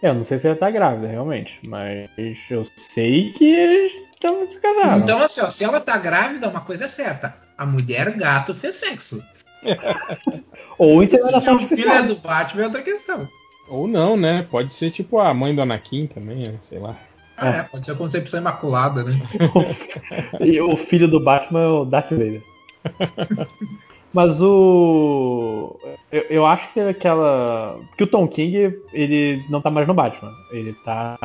Eu 0.09 0.15
não 0.15 0.25
sei 0.25 0.39
se 0.39 0.47
ela 0.47 0.57
tá 0.57 0.71
grávida, 0.71 1.09
realmente. 1.09 1.59
Mas 1.67 2.09
eu 2.51 2.65
sei 2.77 3.33
que 3.33 3.45
eles 3.45 3.93
estão 4.13 4.49
se 4.49 4.61
casaram. 4.61 4.99
Então, 4.99 5.19
assim, 5.19 5.41
ó, 5.41 5.49
se 5.49 5.65
ela 5.65 5.81
tá 5.81 5.97
grávida, 5.97 6.49
uma 6.49 6.61
coisa 6.61 6.85
é 6.85 6.89
certa. 6.89 7.35
A 7.57 7.67
mulher 7.67 8.17
gato 8.17 8.55
fez 8.55 8.77
sexo. 8.77 9.23
Ou 10.79 11.01
Se 11.01 11.17
inseminação 11.17 11.57
o 11.57 11.69
filho 11.69 11.91
é 11.91 12.03
do 12.03 12.17
Batman 12.17 12.63
é 12.63 12.67
outra 12.67 12.83
questão. 12.83 13.29
Ou 13.69 13.89
não, 13.89 14.17
né? 14.17 14.47
Pode 14.51 14.73
ser 14.73 14.91
tipo 14.91 15.19
a 15.19 15.33
mãe 15.35 15.55
do 15.55 15.63
Anakin 15.63 16.07
também, 16.07 16.47
né? 16.47 16.55
sei 16.61 16.79
lá. 16.79 16.97
Ah, 17.37 17.49
é, 17.49 17.63
pode 17.65 17.85
ser 17.85 17.93
a 17.93 17.97
concepção 17.97 18.41
imaculada, 18.41 19.05
né? 19.05 19.11
E 20.41 20.61
o 20.61 20.77
filho 20.77 21.09
do 21.09 21.23
Batman 21.23 21.61
é 21.61 21.67
o 21.67 21.85
Darth 21.85 22.11
Vader. 22.11 22.43
Mas 24.17 24.41
o. 24.41 25.79
Eu, 26.11 26.23
eu 26.31 26.47
acho 26.47 26.73
que 26.73 26.81
aquela. 26.81 27.79
Que 27.99 28.05
o 28.05 28.07
Tom 28.07 28.27
King, 28.27 28.75
ele 28.95 29.45
não 29.51 29.61
tá 29.61 29.71
mais 29.71 29.87
no 29.87 29.93
Batman. 29.93 30.33
Ele 30.51 30.73
tá. 30.83 31.19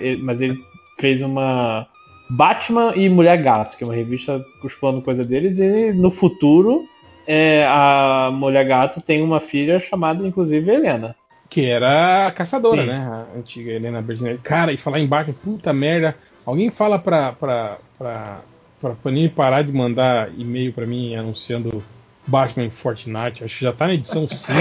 ele- 0.00 0.22
mas 0.22 0.40
ele 0.40 0.58
fez 0.98 1.20
uma. 1.20 1.86
Batman 2.30 2.94
e 2.96 3.06
Mulher 3.06 3.36
Gato, 3.42 3.76
que 3.76 3.84
é 3.84 3.86
uma 3.86 3.94
revista 3.94 4.42
explorando 4.64 5.02
coisa 5.02 5.24
deles, 5.24 5.58
e 5.58 5.92
no 5.92 6.10
futuro 6.10 6.86
é, 7.26 7.66
a 7.68 8.30
Mulher 8.32 8.66
Gato 8.66 9.02
tem 9.02 9.22
uma 9.22 9.40
filha 9.40 9.78
chamada, 9.78 10.26
inclusive, 10.26 10.70
Helena. 10.70 11.14
Que 11.50 11.66
era 11.66 12.28
a 12.28 12.30
caçadora, 12.30 12.80
Sim. 12.82 12.88
né? 12.88 12.96
A 13.34 13.38
antiga 13.38 13.72
Helena 13.72 14.00
Bertinelli. 14.00 14.38
Cara, 14.38 14.72
e 14.72 14.76
falar 14.78 15.00
em 15.00 15.06
Batman, 15.06 15.34
puta 15.44 15.70
merda. 15.74 16.16
Alguém 16.46 16.70
fala 16.70 16.98
pra, 16.98 17.32
pra, 17.32 17.76
pra, 17.98 18.40
pra 18.80 18.90
Panini 19.02 19.28
parar 19.28 19.60
de 19.60 19.72
mandar 19.72 20.30
e-mail 20.38 20.72
pra 20.72 20.86
mim 20.86 21.14
anunciando 21.14 21.82
Batman 22.28 22.70
Fortnite. 22.70 23.42
Acho 23.42 23.58
que 23.58 23.64
já 23.64 23.72
tá 23.72 23.86
na 23.88 23.94
edição 23.94 24.28
5, 24.28 24.52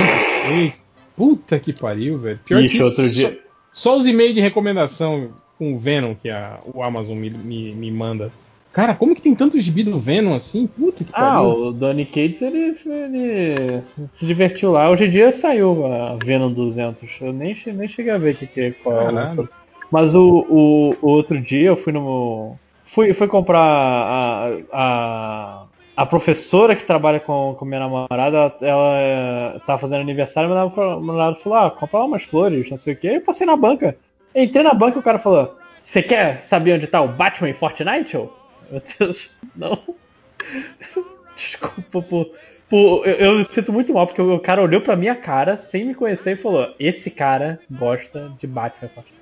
6. 0.48 0.84
Puta 1.16 1.60
que 1.60 1.72
pariu, 1.74 2.18
velho. 2.18 2.40
Pior 2.46 2.62
Ixi, 2.64 2.78
que 2.78 2.84
outro 2.84 3.04
só, 3.04 3.10
dia- 3.14 3.40
só 3.74 3.98
os 3.98 4.06
e-mails 4.08 4.34
de 4.36 4.42
recomendação 4.42 5.30
com 5.58 5.74
o 5.74 5.78
Venom 5.80 6.14
que 6.16 6.30
a, 6.30 6.60
o 6.74 6.82
Amazon 6.84 7.18
me, 7.18 7.30
me, 7.30 7.74
me 7.74 7.92
manda. 7.92 8.32
Cara, 8.72 8.94
como 8.94 9.16
que 9.16 9.22
tem 9.24 9.34
tanto 9.34 9.60
gibi 9.60 9.82
do 9.82 9.98
Venom 10.00 10.36
assim? 10.36 10.68
Puta 10.68 11.04
que 11.04 11.10
Ah, 11.14 11.34
pariu. 11.42 11.50
o 11.50 11.72
Donny 11.74 12.06
Cates 12.06 12.44
ele, 12.44 12.78
ele 12.86 13.82
se 14.14 14.24
divertiu 14.28 14.72
lá. 14.72 14.88
Hoje 14.92 15.06
em 15.06 15.10
dia 15.10 15.32
saiu 15.32 15.84
a 15.92 16.16
Venom 16.24 16.52
200. 16.52 17.10
Eu 17.22 17.34
nem, 17.34 17.58
nem 17.66 17.88
cheguei 17.88 18.12
a 18.14 18.18
ver 18.20 18.36
o 18.36 18.38
que, 18.38 18.46
que 18.46 18.72
qual 18.84 18.96
é 18.96 19.00
Caralho. 19.06 19.16
lançamento. 19.18 19.50
Mas 19.92 20.14
o, 20.14 20.46
o, 20.48 20.96
o 21.02 21.08
outro 21.10 21.42
dia 21.42 21.70
eu 21.70 21.78
fui 21.78 21.92
no. 21.92 22.56
Fui, 22.86 23.12
fui 23.14 23.28
comprar 23.28 23.60
a, 23.60 24.50
a, 24.72 25.64
a 25.98 26.06
professora 26.06 26.76
que 26.76 26.86
trabalha 26.86 27.20
com, 27.20 27.56
com 27.58 27.66
minha 27.66 27.80
namorada. 27.80 28.38
Ela, 28.38 28.58
ela 28.62 28.94
eh, 29.00 29.62
tava 29.66 29.80
fazendo 29.80 30.02
aniversário, 30.02 30.48
meu 30.48 30.56
namorado 30.56 31.00
meu 31.02 31.08
namorado 31.08 31.36
falou: 31.38 31.58
Ah, 31.58 31.72
comprar 31.72 32.04
umas 32.04 32.22
flores, 32.22 32.70
não 32.70 32.78
sei 32.78 32.94
o 32.94 32.98
que. 32.98 33.08
Eu 33.08 33.22
passei 33.22 33.48
na 33.48 33.58
banca. 33.58 33.98
Entrei 34.36 34.64
na 34.64 34.76
banca 34.76 34.98
e 34.98 35.00
o 35.00 35.04
cara 35.04 35.18
falou: 35.18 35.58
Você 35.84 36.04
quer 36.04 36.38
saber 36.44 36.74
onde 36.74 36.86
tá 36.86 37.02
o 37.02 37.08
Batman 37.08 37.50
em 37.50 37.54
Fortnite? 37.54 38.14
Eu, 38.14 38.32
meu 38.70 38.82
Deus, 39.00 39.28
não. 39.56 39.80
Desculpa 41.36 42.02
por. 42.04 42.30
por- 42.70 43.08
eu, 43.08 43.16
eu 43.16 43.36
me 43.40 43.44
sinto 43.46 43.74
muito 43.74 43.92
mal, 43.92 44.06
porque 44.06 44.22
o 44.22 44.40
cara 44.40 44.62
olhou 44.62 44.82
pra 44.82 44.96
minha 44.96 45.16
cara 45.16 45.58
sem 45.58 45.84
me 45.84 45.96
conhecer 45.96 46.34
e 46.34 46.36
falou: 46.42 46.76
Esse 46.80 47.10
cara 47.10 47.60
gosta 47.72 48.32
de 48.40 48.46
Batman 48.46 48.90
Fortnite. 48.90 49.18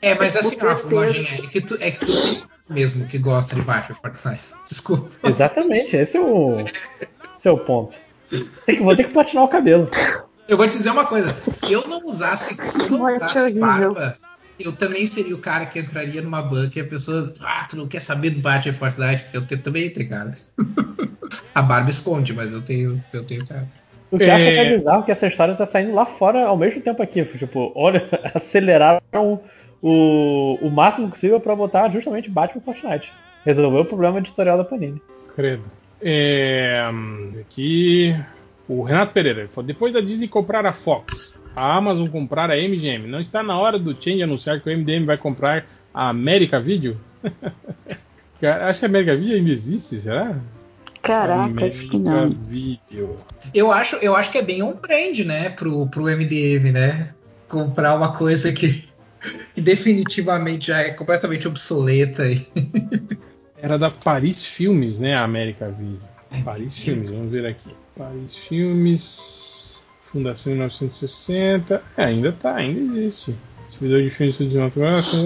É, 0.00 0.14
mas 0.14 0.36
assim, 0.36 0.58
certeza. 0.58 0.94
Lojinha, 0.94 1.44
é 1.44 1.50
que 1.50 1.60
tu, 1.60 1.76
é 1.80 1.90
que 1.90 2.00
tu 2.00 2.48
mesmo 2.68 3.06
que 3.06 3.18
gosta 3.18 3.54
de 3.54 3.62
Batman 3.62 3.96
Fortnite. 4.00 4.44
Desculpa. 4.66 5.08
Exatamente, 5.28 5.96
esse 5.96 6.16
é 6.16 6.20
o. 6.20 6.50
Esse 7.38 7.48
é 7.48 7.50
o 7.50 7.58
ponto. 7.58 7.96
Tem 8.66 8.76
que, 8.76 8.82
vou 8.82 8.96
ter 8.96 9.04
que 9.04 9.12
platinar 9.12 9.44
o 9.44 9.48
cabelo. 9.48 9.88
Eu 10.48 10.56
vou 10.56 10.68
te 10.68 10.76
dizer 10.76 10.90
uma 10.90 11.06
coisa. 11.06 11.34
Se 11.62 11.72
eu 11.72 11.86
não 11.86 12.04
usasse, 12.06 12.54
se 12.54 12.90
eu 12.90 12.98
não 12.98 13.16
usasse 13.16 13.58
barba, 13.58 14.16
eu 14.58 14.72
também 14.72 15.06
seria 15.06 15.34
o 15.34 15.38
cara 15.38 15.66
que 15.66 15.78
entraria 15.78 16.22
numa 16.22 16.42
banca 16.42 16.78
e 16.78 16.82
a 16.82 16.84
pessoa. 16.84 17.32
Ah, 17.40 17.66
tu 17.68 17.76
não 17.76 17.86
quer 17.86 18.00
saber 18.00 18.30
do 18.30 18.40
Batman 18.40 18.72
Fortnite? 18.72 19.22
Porque 19.24 19.36
eu 19.36 19.46
tenho, 19.46 19.62
também 19.62 19.90
tenho 19.90 20.08
cara. 20.08 20.34
a 21.54 21.62
barba 21.62 21.90
esconde, 21.90 22.32
mas 22.32 22.52
eu 22.52 22.62
tenho, 22.62 23.02
eu 23.12 23.24
tenho 23.24 23.46
cara. 23.46 23.68
O 24.10 24.18
que 24.18 24.24
eu 24.24 24.32
acho 24.32 24.42
É. 24.42 24.76
bizarro 24.76 25.02
é 25.02 25.04
que 25.04 25.12
essa 25.12 25.26
história 25.26 25.54
tá 25.54 25.66
saindo 25.66 25.94
lá 25.94 26.06
fora 26.06 26.46
ao 26.46 26.56
mesmo 26.56 26.80
tempo 26.80 27.02
aqui. 27.02 27.24
Tipo, 27.24 27.72
olha, 27.74 28.08
aceleraram 28.34 29.40
o, 29.86 30.58
o 30.62 30.70
máximo 30.70 31.10
possível 31.10 31.38
pra 31.38 31.54
botar 31.54 31.90
justamente 31.90 32.30
Batman 32.30 32.62
Fortnite. 32.62 33.12
Resolveu 33.44 33.82
o 33.82 33.84
problema 33.84 34.18
editorial 34.18 34.56
da 34.56 34.64
Panini. 34.64 35.02
Credo. 35.36 35.70
É, 36.00 36.82
aqui 37.38 38.16
o 38.66 38.82
Renato 38.82 39.12
Pereira 39.12 39.40
ele 39.40 39.48
falou, 39.48 39.66
depois 39.66 39.92
da 39.92 40.00
Disney 40.00 40.26
comprar 40.26 40.64
a 40.64 40.72
Fox, 40.72 41.38
a 41.54 41.76
Amazon 41.76 42.08
comprar 42.08 42.50
a 42.50 42.56
MGM, 42.56 43.06
não 43.06 43.20
está 43.20 43.42
na 43.42 43.58
hora 43.58 43.78
do 43.78 43.92
Change 43.92 44.22
anunciar 44.22 44.60
que 44.60 44.70
o 44.70 44.72
MDM 44.76 45.04
vai 45.04 45.18
comprar 45.18 45.66
a 45.92 46.08
América 46.08 46.58
Video? 46.58 46.98
Cara, 48.40 48.68
acho 48.68 48.80
que 48.80 48.86
a 48.86 48.88
América 48.88 49.14
Video 49.14 49.36
ainda 49.36 49.50
existe, 49.50 49.98
será? 49.98 50.40
Caraca, 51.02 51.66
acho 51.66 51.88
que 51.88 51.98
não. 51.98 52.24
América 52.24 52.40
Video. 52.40 53.16
Eu 53.52 53.70
acho, 53.70 53.96
eu 53.96 54.16
acho 54.16 54.32
que 54.32 54.38
é 54.38 54.42
bem 54.42 54.62
on 54.62 54.74
brand, 54.76 55.18
né, 55.18 55.50
pro, 55.50 55.86
pro 55.88 56.04
MDM, 56.04 56.72
né? 56.72 57.10
Comprar 57.48 57.94
uma 57.94 58.16
coisa 58.16 58.50
que, 58.50 58.88
que 59.54 59.60
definitivamente 59.60 60.68
já 60.68 60.78
é 60.78 60.90
completamente 60.90 61.46
obsoleta. 61.48 62.24
Era 63.56 63.78
da 63.78 63.90
Paris 63.90 64.44
Filmes, 64.44 64.98
né? 64.98 65.14
A 65.14 65.24
América 65.24 65.70
Video. 65.70 66.00
Paris 66.44 66.76
Filmes, 66.76 67.10
vamos 67.10 67.30
ver 67.30 67.46
aqui. 67.46 67.70
Paris 67.96 68.36
Filmes, 68.36 69.84
Fundação 70.02 70.52
em 70.52 70.56
1960. 70.56 71.82
É, 71.96 72.04
ainda 72.04 72.32
tá, 72.32 72.56
ainda 72.56 72.98
existe. 72.98 73.34
Servidor 73.68 74.02
de 74.02 74.10
filmes 74.10 74.36
cinematográficos. 74.36 75.24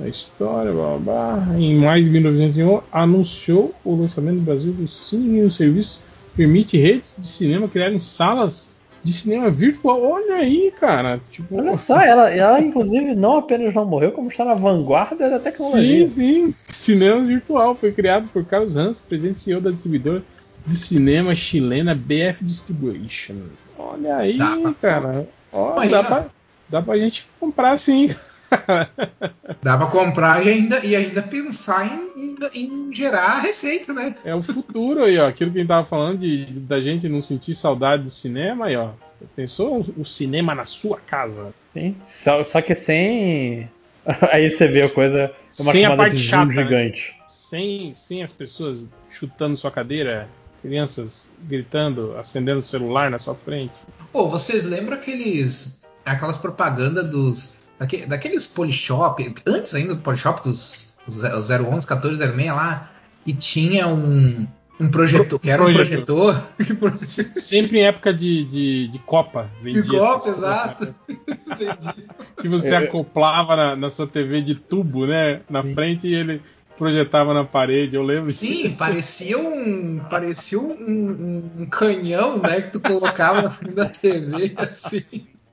A 0.00 0.08
história, 0.08 0.72
blá, 0.72 0.98
blá, 0.98 1.36
blá. 1.36 1.58
Em 1.58 1.76
maio 1.76 2.04
de 2.04 2.10
1901, 2.10 2.80
anunciou 2.90 3.74
o 3.84 3.94
lançamento 3.94 4.36
no 4.36 4.42
Brasil 4.42 4.72
do 4.72 4.88
Cine 4.88 5.44
um 5.44 5.50
serviço 5.50 6.02
que 6.30 6.38
permite 6.38 6.76
redes 6.76 7.16
de 7.18 7.26
cinema 7.28 7.68
criarem 7.68 8.00
salas 8.00 8.71
de 9.04 9.12
cinema 9.12 9.50
virtual. 9.50 10.00
Olha 10.02 10.36
aí, 10.36 10.72
cara. 10.78 11.20
Tipo... 11.30 11.56
Olha 11.56 11.76
só, 11.76 12.00
ela, 12.00 12.30
ela 12.30 12.60
inclusive 12.60 13.14
não 13.14 13.36
apenas 13.38 13.74
não 13.74 13.84
morreu, 13.84 14.12
como 14.12 14.28
está 14.28 14.44
na 14.44 14.54
vanguarda 14.54 15.28
da 15.28 15.38
tecnologia. 15.40 16.08
Sim, 16.08 16.10
sim. 16.48 16.54
Cinema 16.70 17.20
virtual 17.22 17.74
foi 17.74 17.92
criado 17.92 18.28
por 18.32 18.44
Carlos 18.44 18.76
Hans, 18.76 18.98
presidente 19.00 19.38
e 19.38 19.40
CEO 19.40 19.60
da 19.60 19.70
distribuidora 19.70 20.22
de 20.64 20.76
cinema 20.76 21.34
chilena 21.34 21.94
BF 21.94 22.44
Distribution. 22.44 23.34
Olha 23.78 24.16
aí, 24.18 24.38
Dá 24.38 24.56
pra- 24.56 24.74
cara. 24.74 25.28
Ó, 25.52 25.78
Aí, 25.78 25.88
dá, 25.90 26.00
ó. 26.00 26.04
pra, 26.04 26.26
dá 26.68 26.80
pra 26.82 26.96
gente 26.98 27.26
comprar 27.40 27.76
sim. 27.78 28.14
Dá 29.62 29.76
pra 29.76 29.86
comprar 29.86 30.44
e 30.44 30.50
ainda, 30.50 30.84
e 30.84 30.94
ainda 30.96 31.22
pensar 31.22 31.86
em, 31.86 32.12
em- 32.24 32.36
em 32.54 32.94
gerar 32.94 33.40
receita, 33.40 33.92
né? 33.92 34.14
É 34.24 34.34
o 34.34 34.42
futuro 34.42 35.04
aí, 35.04 35.18
ó. 35.18 35.28
Aquilo 35.28 35.50
que 35.50 35.58
a 35.58 35.60
gente 35.60 35.68
tava 35.68 35.86
falando 35.86 36.18
de, 36.18 36.46
da 36.60 36.80
gente 36.80 37.08
não 37.08 37.22
sentir 37.22 37.54
saudade 37.54 38.02
do 38.04 38.10
cinema 38.10 38.66
aí, 38.66 38.76
ó. 38.76 38.90
Pensou 39.36 39.84
o 39.96 40.04
cinema 40.04 40.54
na 40.54 40.64
sua 40.64 40.98
casa? 40.98 41.54
Sim. 41.72 41.94
Só, 42.08 42.42
só 42.44 42.60
que 42.60 42.74
sem. 42.74 43.70
Aí 44.32 44.50
você 44.50 44.66
vê 44.66 44.82
a 44.82 44.90
coisa. 44.90 45.18
É 45.18 45.62
uma 45.62 45.70
Sem 45.72 45.84
a 45.84 45.90
camada 45.90 46.02
parte 46.10 46.16
de 46.16 46.22
chata, 46.28 46.46
né? 46.52 46.62
gigante. 46.64 47.14
Sem, 47.28 47.94
sem 47.94 48.22
as 48.24 48.32
pessoas 48.32 48.88
chutando 49.08 49.56
sua 49.56 49.70
cadeira, 49.70 50.28
crianças 50.60 51.30
gritando, 51.44 52.16
acendendo 52.18 52.58
o 52.58 52.62
celular 52.64 53.10
na 53.12 53.18
sua 53.20 53.36
frente. 53.36 53.72
Pô, 54.12 54.28
vocês 54.28 54.64
lembram 54.64 54.96
aqueles. 54.96 55.80
aquelas 56.04 56.36
propagandas 56.36 57.08
dos. 57.08 57.61
Daque- 57.78 58.06
daqueles 58.06 58.46
Polishop, 58.46 59.34
antes 59.46 59.74
ainda 59.74 59.94
do 59.94 60.00
Polishop, 60.02 60.42
dos 60.42 60.92
os 61.06 61.22
011, 61.22 61.50
1406 61.86 62.46
lá, 62.54 62.90
e 63.26 63.32
tinha 63.32 63.88
um. 63.88 64.46
um 64.78 64.88
projetor, 64.88 65.38
que 65.40 65.50
era 65.50 65.62
um 65.64 65.72
Projetor. 65.74 66.40
Sempre 67.34 67.80
em 67.80 67.82
época 67.82 68.12
de, 68.14 68.44
de, 68.44 68.88
de 68.88 68.98
Copa. 69.00 69.50
vendia 69.62 69.82
De 69.82 69.88
Copa, 69.90 70.20
coisas, 70.20 70.38
exato. 70.38 70.94
né? 71.82 71.94
Que 72.40 72.48
você 72.48 72.72
Eu- 72.74 72.78
acoplava 72.78 73.56
na, 73.56 73.76
na 73.76 73.90
sua 73.90 74.06
TV 74.06 74.40
de 74.42 74.54
tubo, 74.54 75.06
né? 75.06 75.40
Na 75.50 75.62
frente 75.64 76.06
e 76.06 76.14
ele 76.14 76.40
projetava 76.78 77.34
na 77.34 77.44
parede, 77.44 77.96
eu 77.96 78.02
lembro. 78.04 78.30
Sim, 78.30 78.70
parecia 78.76 79.38
um. 79.38 79.98
Parecia 80.10 80.58
um, 80.60 80.70
um- 80.72 81.50
um 81.62 81.66
canhão, 81.66 82.38
né? 82.38 82.60
Que 82.60 82.68
tu 82.70 82.80
colocava 82.80 83.42
na 83.42 83.50
frente 83.50 83.74
da 83.74 83.86
TV, 83.86 84.52
assim. 84.56 85.02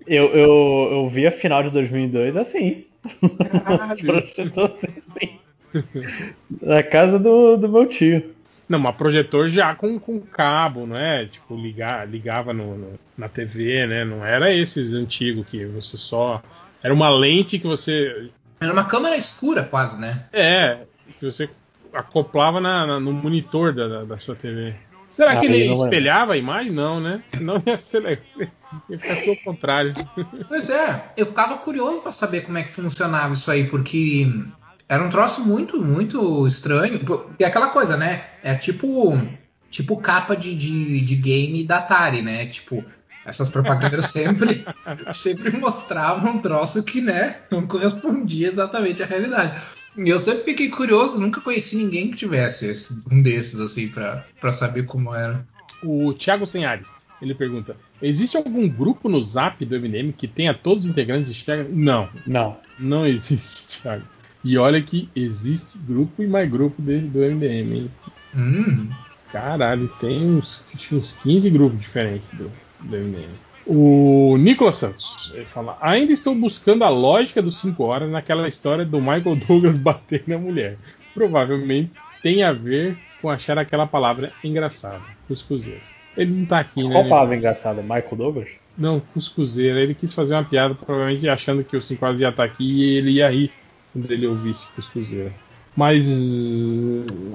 Eu, 0.09 0.25
eu, 0.33 0.89
eu 0.91 1.09
vi 1.09 1.27
a 1.27 1.31
final 1.31 1.61
de 1.63 1.69
2002 1.69 2.35
assim. 2.35 2.85
Projetor 4.05 4.73
assim. 4.81 5.39
Na 6.61 6.81
casa 6.83 7.19
do, 7.19 7.55
do 7.57 7.69
meu 7.69 7.85
tio. 7.85 8.35
Não, 8.67 8.77
mas 8.79 8.95
projetor 8.95 9.49
já 9.49 9.73
com, 9.75 9.99
com 9.99 10.19
cabo, 10.21 10.85
não 10.85 10.95
é? 10.95 11.25
Tipo, 11.25 11.55
ligar, 11.55 12.07
ligava 12.07 12.53
no, 12.53 12.75
no- 12.77 12.99
na 13.17 13.27
TV, 13.29 13.87
né? 13.87 14.03
Não 14.05 14.25
era 14.25 14.51
esses 14.53 14.93
antigos 14.93 15.45
que 15.47 15.65
você 15.65 15.97
só. 15.97 16.41
Era 16.83 16.93
uma 16.93 17.09
lente 17.09 17.59
que 17.59 17.67
você. 17.67 18.29
Era 18.59 18.73
uma 18.73 18.85
câmera 18.85 19.15
escura, 19.17 19.63
quase, 19.63 19.99
né? 19.99 20.25
É, 20.33 20.79
que 21.19 21.25
você 21.25 21.49
acoplava 21.93 22.59
na- 22.61 22.85
na- 22.85 22.99
no 22.99 23.11
monitor 23.11 23.73
da, 23.73 23.87
da, 23.87 24.03
da 24.05 24.17
sua 24.19 24.35
TV. 24.35 24.73
Será 25.09 25.33
Ah, 25.33 25.37
que 25.37 25.45
ele 25.47 25.67
não 25.67 25.81
é. 25.81 25.85
espelhava 25.85 26.33
a 26.33 26.37
imagem? 26.37 26.71
Não, 26.71 26.99
né? 26.99 27.21
Senão 27.27 27.61
ia 27.65 27.77
ser 27.77 27.99
legal. 27.99 28.23
Ia 28.87 28.99
ficar 28.99 29.27
ao 29.29 29.35
contrário. 29.37 29.93
Pois 30.47 30.69
é, 30.69 31.05
eu 31.17 31.25
ficava 31.25 31.57
curioso 31.57 32.01
pra 32.01 32.11
saber 32.11 32.41
como 32.41 32.59
é 32.59 32.63
que 32.63 32.71
funcionava 32.71 33.33
isso 33.33 33.49
aí, 33.49 33.67
porque 33.67 34.31
era 34.87 35.03
um 35.03 35.09
troço 35.09 35.41
muito, 35.41 35.81
muito 35.83 36.45
estranho. 36.45 36.99
E 37.39 37.43
aquela 37.43 37.69
coisa, 37.69 37.97
né? 37.97 38.25
É 38.43 38.53
tipo, 38.53 39.19
tipo 39.71 39.97
capa 39.97 40.35
de, 40.35 40.53
de, 40.55 41.01
de 41.01 41.15
game 41.15 41.63
da 41.63 41.77
Atari, 41.79 42.21
né? 42.21 42.45
Tipo, 42.45 42.85
essas 43.25 43.49
propagandas 43.49 44.05
sempre, 44.11 44.63
sempre 45.13 45.49
mostravam 45.57 46.33
um 46.33 46.39
troço 46.39 46.83
que, 46.83 47.01
né, 47.01 47.37
não 47.49 47.65
correspondia 47.65 48.49
exatamente 48.49 49.01
à 49.01 49.05
realidade. 49.07 49.59
E 49.97 50.09
eu 50.09 50.19
sempre 50.19 50.43
fiquei 50.43 50.69
curioso, 50.69 51.19
nunca 51.19 51.41
conheci 51.41 51.75
ninguém 51.75 52.11
que 52.11 52.17
tivesse 52.17 52.67
esse- 52.67 53.03
um 53.11 53.21
desses, 53.21 53.59
assim, 53.59 53.87
pra, 53.87 54.25
pra 54.39 54.51
saber 54.51 54.83
como 54.85 55.13
era. 55.13 55.45
O 55.83 56.13
Thiago 56.13 56.45
Senhares, 56.45 56.87
ele 57.21 57.33
pergunta: 57.35 57.75
existe 58.01 58.37
algum 58.37 58.67
grupo 58.67 59.09
no 59.09 59.21
Zap 59.21 59.63
do 59.65 59.75
MDM 59.75 60.11
que 60.13 60.27
tenha 60.27 60.53
todos 60.53 60.85
os 60.85 60.91
integrantes 60.91 61.33
de 61.33 61.43
Thiago? 61.43 61.69
Não. 61.73 62.09
Não. 62.25 62.57
Não 62.77 63.05
existe, 63.05 63.81
Thiago. 63.81 64.03
E 64.43 64.57
olha 64.57 64.81
que 64.81 65.09
existe 65.15 65.77
grupo 65.79 66.23
e 66.23 66.27
mais 66.27 66.49
grupo 66.49 66.81
de- 66.81 66.99
do 67.01 67.19
MDM, 67.23 67.75
hein? 67.77 67.91
Hum. 68.35 68.89
Caralho, 69.31 69.87
tem 69.99 70.25
uns, 70.25 70.65
uns 70.91 71.11
15 71.23 71.49
grupos 71.49 71.79
diferentes 71.79 72.27
do, 72.33 72.49
do 72.79 72.95
MDM. 72.95 73.29
O 73.65 74.35
Nicolas 74.37 74.75
Santos, 74.75 75.31
ele 75.35 75.45
fala: 75.45 75.77
ainda 75.81 76.11
estou 76.11 76.33
buscando 76.35 76.83
a 76.83 76.89
lógica 76.89 77.41
dos 77.41 77.59
5 77.59 77.83
horas 77.83 78.09
naquela 78.11 78.47
história 78.47 78.85
do 78.85 78.99
Michael 78.99 79.35
Douglas 79.47 79.77
bater 79.77 80.23
na 80.27 80.37
mulher. 80.37 80.77
Provavelmente 81.13 81.91
tem 82.21 82.43
a 82.43 82.51
ver 82.51 82.97
com 83.21 83.29
achar 83.29 83.57
aquela 83.57 83.85
palavra 83.85 84.33
engraçada, 84.43 85.03
cuscuzeiro. 85.27 85.81
Ele 86.17 86.31
não 86.33 86.45
tá 86.45 86.59
aqui, 86.59 86.83
né? 86.83 86.89
Qual 86.89 87.01
Ele- 87.01 87.09
palavra 87.09 87.35
engraçada? 87.35 87.81
Michael 87.81 88.15
Douglas? 88.15 88.49
Não, 88.77 88.99
cuscuzeiro. 88.99 89.77
Ele 89.77 89.93
quis 89.93 90.13
fazer 90.13 90.33
uma 90.33 90.43
piada, 90.43 90.73
provavelmente 90.73 91.27
achando 91.27 91.63
que 91.63 91.75
o 91.75 91.81
5 91.81 92.05
horas 92.05 92.19
ia 92.19 92.29
estar 92.29 92.43
aqui 92.43 92.63
e 92.63 92.97
ele 92.97 93.11
ia 93.11 93.29
rir 93.29 93.51
quando 93.93 94.09
ele 94.11 94.25
ouvisse 94.25 94.67
cuscuzeiro. 94.75 95.33
Mas, 95.75 96.07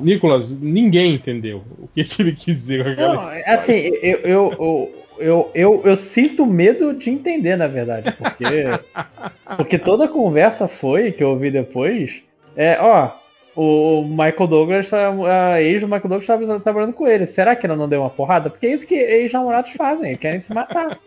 Nicolas, 0.02 0.58
ninguém 0.60 1.14
entendeu 1.14 1.62
o 1.78 1.88
que, 1.88 2.04
que 2.04 2.22
ele 2.22 2.32
quis 2.32 2.56
dizer 2.56 2.84
com 2.84 2.90
aquela 2.90 3.14
Não, 3.14 3.20
história. 3.22 3.44
assim, 3.46 3.72
eu, 3.72 4.18
eu, 4.20 4.52
eu, 4.58 5.03
eu, 5.18 5.50
eu, 5.54 5.82
eu 5.84 5.96
sinto 5.96 6.46
medo 6.46 6.94
de 6.94 7.10
entender, 7.10 7.56
na 7.56 7.66
verdade, 7.66 8.12
porque, 8.12 8.44
porque 9.56 9.78
toda 9.78 10.04
a 10.04 10.08
conversa 10.08 10.68
foi, 10.68 11.12
que 11.12 11.22
eu 11.22 11.30
ouvi 11.30 11.50
depois, 11.50 12.22
é, 12.56 12.78
ó, 12.80 13.10
o 13.56 14.02
Michael 14.02 14.46
Douglas, 14.48 14.88
tá- 14.88 15.12
a 15.54 15.62
ex 15.62 15.80
do 15.80 15.86
Michael 15.86 16.08
Douglas 16.08 16.22
estava 16.22 16.60
trabalhando 16.60 16.92
com 16.92 17.06
ele. 17.06 17.26
Será 17.26 17.54
que 17.54 17.66
ela 17.66 17.76
não 17.76 17.88
deu 17.88 18.00
uma 18.00 18.10
porrada? 18.10 18.50
Porque 18.50 18.66
é 18.66 18.72
isso 18.72 18.86
que 18.86 18.94
ex-namorados 18.96 19.70
fazem, 19.72 20.16
querem 20.16 20.40
se 20.40 20.52
matar. 20.52 20.98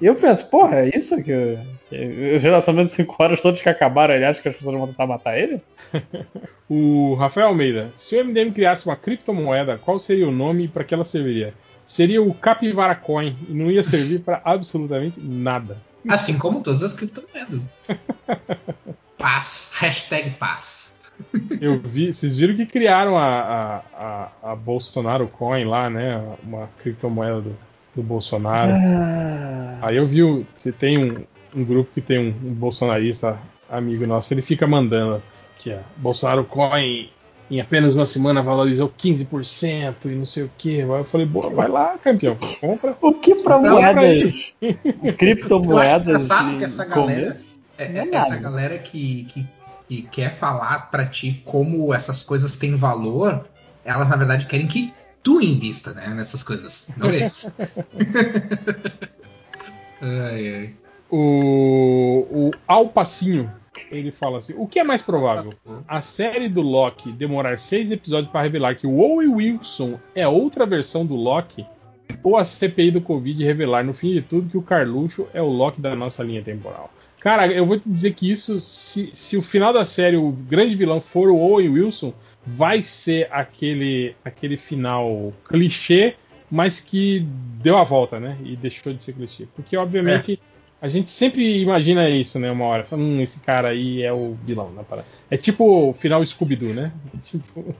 E 0.00 0.06
eu 0.06 0.14
penso, 0.14 0.50
porra, 0.50 0.80
é 0.80 0.90
isso 0.94 1.16
que. 1.22 1.58
que 1.88 2.34
Os 2.36 2.42
relacionamentos 2.42 2.90
de 2.90 2.96
5 2.96 3.16
horas 3.18 3.40
todos 3.40 3.62
que 3.62 3.68
acabaram, 3.68 4.12
ele 4.14 4.24
acha 4.24 4.42
que 4.42 4.48
as 4.48 4.56
pessoas 4.56 4.76
vão 4.76 4.88
tentar 4.88 5.06
matar 5.06 5.38
ele? 5.38 5.60
O 6.74 7.14
Rafael 7.16 7.48
Almeida, 7.48 7.92
se 7.94 8.18
o 8.18 8.24
MDM 8.24 8.50
criasse 8.50 8.86
uma 8.86 8.96
criptomoeda, 8.96 9.76
qual 9.76 9.98
seria 9.98 10.26
o 10.26 10.32
nome 10.32 10.64
e 10.64 10.68
para 10.68 10.82
que 10.84 10.94
ela 10.94 11.04
serviria? 11.04 11.52
Seria 11.92 12.22
o 12.22 12.32
Capivara 12.32 12.94
Coin 12.94 13.36
e 13.46 13.52
não 13.52 13.70
ia 13.70 13.84
servir 13.84 14.20
para 14.20 14.40
absolutamente 14.46 15.20
nada. 15.20 15.76
Assim 16.08 16.38
como 16.38 16.62
todas 16.62 16.82
as 16.82 16.94
criptomoedas. 16.94 17.68
Paz. 19.18 19.72
Hashtag 19.78 20.30
paz. 20.30 20.98
Eu 21.60 21.78
vi, 21.78 22.10
vocês 22.12 22.38
viram 22.38 22.56
que 22.56 22.64
criaram 22.64 23.16
a, 23.18 23.26
a, 23.26 23.82
a, 24.42 24.52
a 24.52 24.56
Bolsonaro 24.56 25.28
Coin 25.28 25.64
lá, 25.64 25.90
né? 25.90 26.16
Uma 26.42 26.68
criptomoeda 26.78 27.42
do, 27.42 27.56
do 27.94 28.02
Bolsonaro. 28.02 28.72
Ah. 28.72 29.78
Aí 29.82 29.96
eu 29.96 30.06
vi, 30.06 30.22
o- 30.22 30.46
você 30.54 30.72
tem 30.72 30.98
um, 30.98 31.24
um 31.54 31.62
grupo 31.62 31.90
que 31.92 32.00
tem 32.00 32.18
um, 32.18 32.28
um 32.48 32.54
bolsonarista 32.54 33.38
amigo 33.70 34.06
nosso, 34.06 34.32
ele 34.32 34.40
fica 34.42 34.66
mandando 34.66 35.22
que 35.58 35.72
a 35.72 35.82
Bolsonaro 35.98 36.44
Coin 36.44 37.10
em 37.52 37.60
apenas 37.60 37.94
uma 37.94 38.06
semana 38.06 38.42
valorizou 38.42 38.88
15% 38.88 40.06
e 40.06 40.14
não 40.14 40.24
sei 40.24 40.44
o 40.44 40.50
que. 40.56 40.78
Eu 40.78 41.04
falei, 41.04 41.26
boa, 41.26 41.50
vai 41.50 41.68
lá, 41.68 41.98
campeão, 41.98 42.34
compra. 42.58 42.96
O 42.98 43.12
que 43.12 43.34
pra 43.34 43.58
aí. 44.00 44.46
Criptomoedas. 45.18 46.28
De 46.28 46.56
que 46.56 46.64
essa 46.64 46.86
galera, 46.86 47.36
é- 47.76 47.84
é 47.84 47.98
é- 47.98 48.14
essa 48.16 48.30
nada. 48.30 48.40
galera 48.40 48.78
que, 48.78 49.24
que, 49.24 49.46
que 49.86 50.02
quer 50.04 50.34
falar 50.34 50.90
pra 50.90 51.04
ti 51.04 51.42
como 51.44 51.92
essas 51.92 52.22
coisas 52.22 52.56
têm 52.56 52.74
valor, 52.74 53.44
elas 53.84 54.08
na 54.08 54.16
verdade 54.16 54.46
querem 54.46 54.66
que 54.66 54.94
tu 55.22 55.38
invista 55.42 55.92
né, 55.92 56.08
nessas 56.08 56.42
coisas, 56.42 56.88
não 56.96 57.10
eles. 57.10 57.54
ai, 60.00 60.54
ai. 60.54 60.74
O, 61.10 62.26
o 62.30 62.50
Alpacinho, 62.66 63.52
ele 63.90 64.12
fala 64.12 64.38
assim: 64.38 64.54
o 64.56 64.66
que 64.66 64.78
é 64.78 64.84
mais 64.84 65.02
provável? 65.02 65.52
A 65.86 66.00
série 66.00 66.48
do 66.48 66.62
Loki 66.62 67.12
demorar 67.12 67.58
seis 67.58 67.90
episódios 67.90 68.30
para 68.30 68.42
revelar 68.42 68.76
que 68.76 68.86
o 68.86 68.98
Owen 68.98 69.28
Wilson 69.28 69.98
é 70.14 70.26
outra 70.26 70.66
versão 70.66 71.04
do 71.06 71.14
Loki? 71.14 71.66
Ou 72.22 72.36
a 72.36 72.44
CPI 72.44 72.90
do 72.90 73.00
Covid 73.00 73.42
revelar 73.42 73.84
no 73.84 73.94
fim 73.94 74.12
de 74.12 74.22
tudo 74.22 74.48
que 74.48 74.56
o 74.56 74.62
Carluxo 74.62 75.26
é 75.32 75.42
o 75.42 75.48
Loki 75.48 75.80
da 75.80 75.96
nossa 75.96 76.22
linha 76.22 76.42
temporal? 76.42 76.90
Cara, 77.22 77.46
eu 77.46 77.64
vou 77.64 77.78
te 77.78 77.88
dizer 77.88 78.14
que 78.14 78.30
isso, 78.30 78.58
se, 78.58 79.10
se 79.14 79.36
o 79.36 79.42
final 79.42 79.72
da 79.72 79.84
série 79.84 80.16
o 80.16 80.32
grande 80.32 80.74
vilão 80.74 81.00
for 81.00 81.30
o 81.30 81.38
Owen 81.38 81.68
Wilson, 81.68 82.12
vai 82.44 82.82
ser 82.82 83.28
aquele, 83.30 84.16
aquele 84.24 84.56
final 84.56 85.32
clichê, 85.48 86.16
mas 86.50 86.80
que 86.80 87.26
deu 87.62 87.78
a 87.78 87.84
volta, 87.84 88.18
né? 88.18 88.36
E 88.44 88.56
deixou 88.56 88.92
de 88.92 89.02
ser 89.02 89.12
clichê. 89.12 89.46
Porque, 89.54 89.76
obviamente, 89.76 90.40
a 90.82 90.88
gente 90.88 91.10
sempre 91.10 91.62
imagina 91.62 92.08
isso, 92.10 92.38
né? 92.38 92.50
Uma 92.50 92.64
hora. 92.66 92.84
Fala, 92.84 93.00
Hum, 93.00 93.20
esse 93.20 93.40
cara 93.40 93.68
aí 93.68 94.02
é 94.02 94.12
o 94.12 94.36
vilão 94.44 94.70
na 94.72 94.82
parada. 94.82 95.06
É 95.30 95.36
tipo 95.36 95.64
o 95.90 95.92
final 95.94 96.24
Scooby-Doo, 96.26 96.74
né? 96.74 96.90
Tipo, 97.22 97.74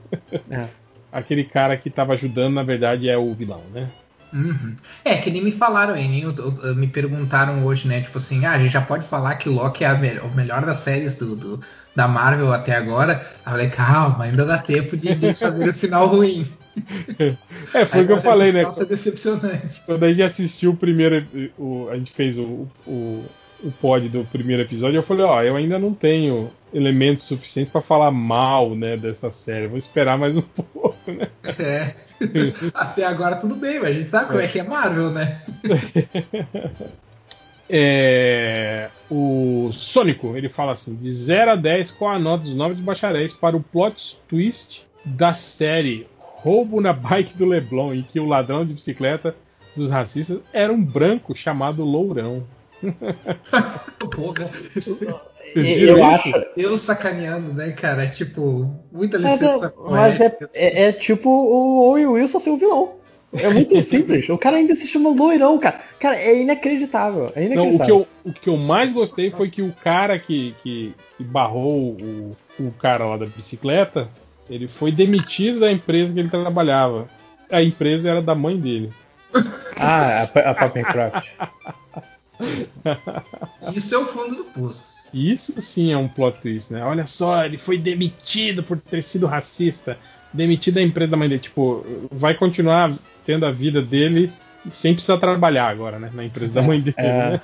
É. 0.49 0.65
aquele 1.11 1.43
cara 1.43 1.75
que 1.77 1.89
tava 1.89 2.13
ajudando, 2.13 2.53
na 2.53 2.63
verdade, 2.63 3.09
é 3.09 3.17
o 3.17 3.33
vilão, 3.33 3.61
né? 3.73 3.89
Uhum. 4.33 4.75
É, 5.05 5.17
que 5.17 5.29
nem 5.29 5.43
me 5.43 5.51
falaram 5.51 5.93
aí, 5.93 6.07
nem 6.07 6.23
eu- 6.23 6.33
eu- 6.35 6.75
me 6.75 6.87
perguntaram 6.87 7.63
hoje, 7.65 7.87
né? 7.87 8.01
Tipo 8.01 8.17
assim, 8.17 8.45
ah, 8.45 8.53
a 8.53 8.57
gente 8.59 8.71
já 8.71 8.81
pode 8.81 9.05
falar 9.05 9.35
que 9.35 9.47
Loki 9.47 9.83
é 9.83 9.87
a 9.87 9.93
me- 9.93 10.17
o 10.21 10.29
melhor 10.33 10.65
das 10.65 10.79
séries 10.79 11.17
do, 11.19 11.35
do- 11.35 11.61
da 11.95 12.07
Marvel 12.07 12.51
até 12.51 12.75
agora. 12.75 13.23
Eu 13.45 13.51
falei, 13.51 13.69
calma, 13.69 14.23
ainda 14.23 14.43
dá 14.43 14.57
tempo 14.57 14.97
de 14.97 15.09
eles 15.09 15.37
fazerem 15.39 15.69
o 15.69 15.73
final 15.73 16.07
ruim. 16.07 16.47
É, 17.73 17.85
foi 17.85 18.03
o 18.03 18.07
que 18.07 18.13
eu 18.13 18.21
falei, 18.21 18.51
né? 18.51 18.63
Nossa, 18.63 18.83
é 18.83 18.85
decepcionante. 18.85 19.81
Quando 19.85 20.03
a 20.03 20.09
gente 20.09 20.23
assistiu 20.23 20.71
o 20.71 20.75
primeiro. 20.75 21.25
O, 21.57 21.87
a 21.89 21.97
gente 21.97 22.11
fez 22.11 22.37
o, 22.37 22.67
o, 22.85 23.23
o 23.63 23.71
pod 23.79 24.09
do 24.09 24.25
primeiro 24.25 24.63
episódio, 24.63 24.97
eu 24.97 25.03
falei, 25.03 25.25
ó, 25.25 25.41
eu 25.43 25.55
ainda 25.55 25.79
não 25.79 25.93
tenho 25.93 26.51
elementos 26.73 27.25
suficientes 27.25 27.71
pra 27.71 27.81
falar 27.81 28.11
mal, 28.11 28.75
né, 28.75 28.97
dessa 28.97 29.31
série. 29.31 29.67
Vou 29.67 29.77
esperar 29.77 30.17
mais 30.17 30.35
um 30.35 30.41
pouco, 30.73 31.11
né? 31.11 31.27
É. 31.59 31.93
Até 32.73 33.03
agora 33.05 33.35
tudo 33.35 33.55
bem, 33.55 33.79
mas 33.79 33.89
a 33.89 33.99
gente 33.99 34.11
sabe 34.11 34.27
como 34.27 34.39
é 34.39 34.47
que 34.47 34.59
é 34.59 34.63
Marvel, 34.63 35.11
né? 35.11 35.41
É, 37.75 38.89
o 39.09 39.69
Sônico, 39.71 40.35
ele 40.35 40.49
fala 40.49 40.73
assim: 40.73 40.95
de 40.95 41.09
0 41.09 41.51
a 41.51 41.55
10, 41.55 41.91
qual 41.91 42.11
a 42.11 42.19
nota 42.19 42.43
dos 42.43 42.53
nove 42.53 42.75
de 42.75 42.83
bacharéis 42.83 43.33
para 43.33 43.55
o 43.55 43.63
plot 43.63 44.19
twist 44.27 44.85
da 45.03 45.33
série 45.33 46.05
Roubo 46.43 46.81
na 46.81 46.91
Bike 46.91 47.37
do 47.37 47.45
Leblon, 47.45 47.93
em 47.93 48.03
que 48.03 48.19
o 48.19 48.25
ladrão 48.25 48.65
de 48.65 48.73
bicicleta 48.73 49.33
dos 49.75 49.89
racistas 49.89 50.41
era 50.51 50.73
um 50.73 50.83
branco 50.83 51.33
chamado 51.33 51.85
Lourão. 51.85 52.43
Porra. 54.13 54.49
Vocês 54.75 55.77
viram 55.77 55.97
eu, 55.97 56.11
isso? 56.13 56.31
eu 56.57 56.77
sacaneando, 56.77 57.53
né, 57.53 57.71
cara? 57.71 58.07
Tipo, 58.07 58.69
muita 58.91 59.17
Mas, 59.19 59.39
licença 59.41 59.67
é, 59.67 59.89
mas 59.89 60.19
é, 60.19 60.37
é- 60.53 60.83
é 60.89 60.91
tipo 60.91 61.29
o 61.29 61.79
Owen 61.89 62.07
Wilson 62.07 62.39
ser 62.39 62.49
o 62.49 62.57
vilão. 62.57 62.95
É 63.33 63.49
muito 63.49 63.79
simples. 63.81 64.27
O 64.29 64.37
cara 64.37 64.57
ainda 64.57 64.75
se 64.75 64.85
chama 64.85 65.09
loirão, 65.09 65.57
cara. 65.59 65.81
Cara, 65.99 66.17
é 66.17 66.41
inacreditável. 66.41 67.31
É 67.35 67.47
Não, 67.47 67.47
o, 67.47 67.73
inacreditável. 67.73 67.85
que 67.85 67.91
eu, 67.91 68.31
o 68.31 68.33
que 68.33 68.49
eu 68.49 68.57
mais 68.57 68.91
gostei 68.91 69.31
foi 69.31 69.49
que 69.49 69.61
o 69.61 69.71
cara 69.83 70.19
que, 70.19 70.53
que, 70.61 70.93
que 71.17 71.23
barrou 71.23 71.97
o, 72.01 72.35
o 72.59 72.71
cara 72.71 73.05
lá 73.05 73.17
da 73.17 73.25
bicicleta, 73.25 74.09
ele 74.49 74.67
foi 74.67 74.91
demitido 74.91 75.59
da 75.59 75.71
empresa 75.71 76.13
que 76.13 76.19
ele 76.19 76.29
trabalhava. 76.29 77.09
A 77.49 77.61
empresa 77.61 78.09
era 78.09 78.21
da 78.21 78.35
mãe 78.35 78.59
dele. 78.59 78.91
Ah, 79.77 80.23
a, 80.23 80.51
a 80.51 80.53
Papencraft. 80.53 81.27
Isso 83.75 83.95
é 83.95 83.97
o 83.97 84.05
fundo 84.05 84.35
do 84.35 84.43
poço. 84.45 85.03
Isso 85.13 85.61
sim 85.61 85.91
é 85.91 85.97
um 85.97 86.07
plot 86.07 86.39
twist, 86.41 86.73
né? 86.73 86.83
Olha 86.83 87.05
só, 87.05 87.45
ele 87.45 87.57
foi 87.57 87.77
demitido 87.77 88.63
por 88.63 88.79
ter 88.79 89.03
sido 89.03 89.27
racista. 89.27 89.97
Demitido 90.33 90.75
da 90.75 90.81
empresa 90.81 91.11
da 91.11 91.17
mãe 91.17 91.29
dele. 91.29 91.41
Tipo, 91.41 91.85
vai 92.11 92.33
continuar 92.33 92.91
tendo 93.25 93.45
a 93.45 93.51
vida 93.51 93.81
dele 93.81 94.33
sem 94.71 94.93
precisar 94.93 95.17
trabalhar 95.17 95.67
agora, 95.67 95.99
né? 95.99 96.09
Na 96.13 96.23
empresa 96.23 96.53
da 96.53 96.61
mãe 96.61 96.79
dele, 96.81 96.95
É, 96.97 97.31
né? 97.31 97.41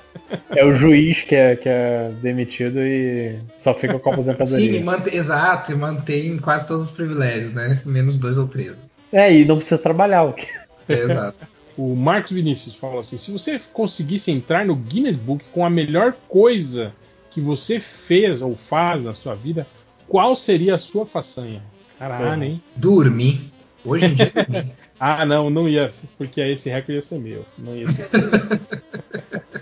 é 0.56 0.64
o 0.64 0.72
juiz 0.72 1.22
que 1.22 1.34
é, 1.34 1.56
que 1.56 1.68
é 1.68 2.10
demitido 2.22 2.78
e 2.80 3.38
só 3.58 3.74
fica 3.74 3.98
com 3.98 4.10
a 4.10 4.12
Sim, 4.12 4.18
e 4.30 4.32
aposentadoria. 4.32 4.84
mantém, 4.84 5.14
exato, 5.14 5.72
e 5.72 5.74
mantém 5.74 6.38
quase 6.38 6.66
todos 6.66 6.84
os 6.84 6.90
privilégios, 6.90 7.52
né? 7.52 7.82
Menos 7.84 8.16
dois 8.18 8.38
ou 8.38 8.46
três. 8.48 8.74
É, 9.12 9.32
e 9.34 9.44
não 9.44 9.56
precisa 9.56 9.78
trabalhar. 9.78 10.22
O 10.24 10.32
que... 10.32 10.46
É, 10.88 10.94
exato. 10.94 11.46
O 11.76 11.94
Marcos 11.96 12.32
Vinícius 12.32 12.74
falou 12.74 13.00
assim: 13.00 13.16
se 13.16 13.30
você 13.30 13.58
conseguisse 13.72 14.30
entrar 14.30 14.66
no 14.66 14.74
Guinness 14.76 15.16
Book 15.16 15.42
com 15.50 15.64
a 15.64 15.70
melhor 15.70 16.14
coisa 16.28 16.92
que 17.30 17.40
você 17.40 17.80
fez 17.80 18.42
ou 18.42 18.54
faz 18.54 19.02
na 19.02 19.14
sua 19.14 19.34
vida, 19.34 19.66
qual 20.06 20.36
seria 20.36 20.74
a 20.74 20.78
sua 20.78 21.06
façanha? 21.06 21.62
Caralho, 21.98 22.42
hein? 22.42 22.62
Dormir. 22.76 23.50
Hoje 23.82 24.06
em 24.06 24.14
dia, 24.14 24.30
dormir. 24.34 24.72
Ah, 25.00 25.24
não, 25.24 25.48
não 25.48 25.66
ia, 25.66 25.88
porque 26.18 26.40
aí 26.42 26.52
esse 26.52 26.68
recorde 26.68 26.92
ia 26.92 27.02
ser 27.02 27.18
meu. 27.18 27.44
Não 27.58 27.74
ia 27.74 27.88
ser. 27.88 28.20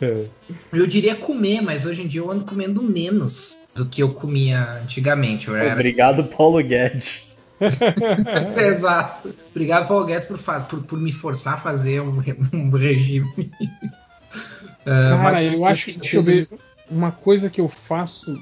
É. 0.00 0.26
Eu 0.72 0.86
diria 0.86 1.14
comer, 1.14 1.60
mas 1.62 1.86
hoje 1.86 2.02
em 2.02 2.06
dia 2.08 2.20
eu 2.20 2.30
ando 2.30 2.44
comendo 2.44 2.82
menos 2.82 3.56
do 3.74 3.86
que 3.86 4.02
eu 4.02 4.12
comia 4.12 4.80
antigamente. 4.82 5.48
Eu 5.48 5.56
era- 5.56 5.72
Obrigado, 5.74 6.24
Paulo 6.24 6.62
Guedes. 6.62 7.22
Exato. 8.56 9.34
Obrigado, 9.50 9.86
Paulo 9.88 10.04
Guedes, 10.06 10.26
por, 10.26 10.38
por, 10.68 10.82
por 10.82 11.00
me 11.00 11.12
forçar 11.12 11.54
a 11.54 11.58
fazer 11.58 12.00
um, 12.00 12.18
um 12.52 12.70
regime. 12.70 13.32
Ah, 14.84 15.16
Cara, 15.16 15.32
mas- 15.32 15.52
eu 15.54 15.64
acho 15.64 15.84
que. 15.86 15.98
Deixa 15.98 16.16
eu 16.16 16.22
ver. 16.22 16.48
Uma 16.90 17.12
coisa 17.12 17.48
que 17.48 17.60
eu 17.60 17.68
faço 17.68 18.38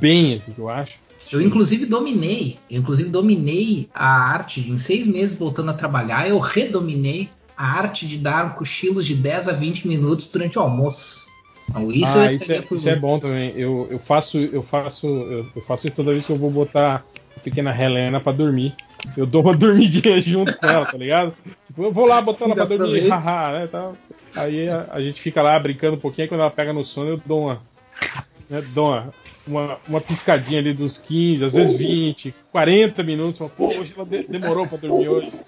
bem, 0.00 0.34
assim, 0.36 0.52
que 0.52 0.58
eu 0.60 0.68
acho. 0.70 0.98
Eu 1.32 1.40
inclusive 1.40 1.86
dominei, 1.86 2.58
eu 2.70 2.80
inclusive 2.80 3.08
dominei 3.08 3.88
a 3.94 4.06
arte 4.06 4.60
em 4.60 4.78
seis 4.78 5.06
meses 5.06 5.38
voltando 5.38 5.70
a 5.70 5.74
trabalhar, 5.74 6.28
eu 6.28 6.38
redominei 6.38 7.30
a 7.56 7.78
arte 7.78 8.06
de 8.06 8.18
dar 8.18 8.54
cochilos 8.54 9.06
de 9.06 9.14
10 9.14 9.48
a 9.48 9.52
20 9.52 9.86
minutos 9.86 10.28
durante 10.28 10.58
o 10.58 10.62
almoço. 10.62 11.30
Então, 11.68 11.90
isso, 11.90 12.18
ah, 12.18 12.32
isso, 12.32 12.52
é, 12.52 12.64
isso 12.70 12.88
é 12.88 12.96
bom 12.96 13.18
também. 13.18 13.52
Eu, 13.56 13.86
eu 13.90 13.98
faço, 13.98 14.38
eu 14.38 14.62
faço, 14.62 15.06
eu, 15.06 15.46
eu 15.54 15.62
faço 15.62 15.86
isso 15.86 15.96
toda 15.96 16.12
vez 16.12 16.26
que 16.26 16.32
eu 16.32 16.36
vou 16.36 16.50
botar 16.50 17.04
a 17.36 17.40
pequena 17.40 17.70
Helena 17.70 18.20
pra 18.20 18.32
dormir. 18.32 18.74
Eu 19.16 19.26
dou 19.26 19.42
uma 19.42 19.54
dormidinha 19.56 20.20
junto 20.20 20.56
com 20.58 20.66
ela, 20.66 20.84
tá 20.84 20.98
ligado? 20.98 21.34
Tipo, 21.66 21.84
eu 21.84 21.92
vou 21.92 22.06
lá 22.06 22.20
botar 22.20 22.46
ela 22.46 22.54
pra 22.54 22.64
dormir, 22.64 23.08
haha, 23.08 23.52
né? 23.52 23.66
Tá. 23.68 23.92
Aí 24.34 24.68
a, 24.68 24.88
a 24.90 25.00
gente 25.00 25.20
fica 25.20 25.42
lá 25.42 25.58
brincando 25.58 25.96
um 25.96 26.00
pouquinho, 26.00 26.24
aí 26.24 26.28
quando 26.28 26.40
ela 26.40 26.50
pega 26.50 26.72
no 26.72 26.84
sono, 26.84 27.10
eu 27.10 27.22
dou 27.24 27.44
uma. 27.44 27.62
Né, 28.50 28.62
dou 28.74 28.88
uma, 28.88 29.12
uma, 29.46 29.78
uma 29.88 30.00
piscadinha 30.00 30.58
ali 30.60 30.72
dos 30.72 30.98
15, 30.98 31.44
às 31.44 31.54
vezes 31.54 31.76
20, 31.76 32.34
40 32.50 33.02
minutos. 33.02 33.40
Pô, 33.56 33.66
hoje 33.66 33.92
ela 33.96 34.04
de- 34.06 34.24
demorou 34.24 34.66
pra 34.66 34.78
dormir 34.78 35.08
hoje. 35.08 35.32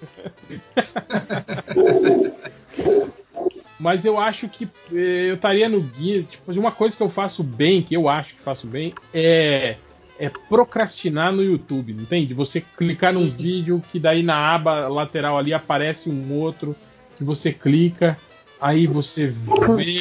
Mas 3.79 4.05
eu 4.05 4.17
acho 4.17 4.47
que 4.47 4.65
eh, 4.93 5.29
eu 5.29 5.35
estaria 5.35 5.67
no 5.67 5.81
guia. 5.81 6.23
Tipo, 6.23 6.51
uma 6.59 6.71
coisa 6.71 6.95
que 6.95 7.03
eu 7.03 7.09
faço 7.09 7.43
bem, 7.43 7.81
que 7.81 7.95
eu 7.95 8.07
acho 8.07 8.35
que 8.35 8.41
faço 8.41 8.67
bem, 8.67 8.93
é, 9.13 9.75
é 10.17 10.29
procrastinar 10.49 11.31
no 11.33 11.43
YouTube, 11.43 11.91
entende? 11.91 12.33
Você 12.33 12.61
clicar 12.77 13.13
num 13.13 13.29
vídeo 13.29 13.83
que 13.91 13.99
daí 13.99 14.23
na 14.23 14.35
aba 14.55 14.87
lateral 14.87 15.37
ali 15.37 15.53
aparece 15.53 16.09
um 16.09 16.33
outro 16.33 16.75
que 17.17 17.23
você 17.23 17.51
clica, 17.51 18.17
aí 18.59 18.87
você 18.87 19.27
vê 19.27 19.99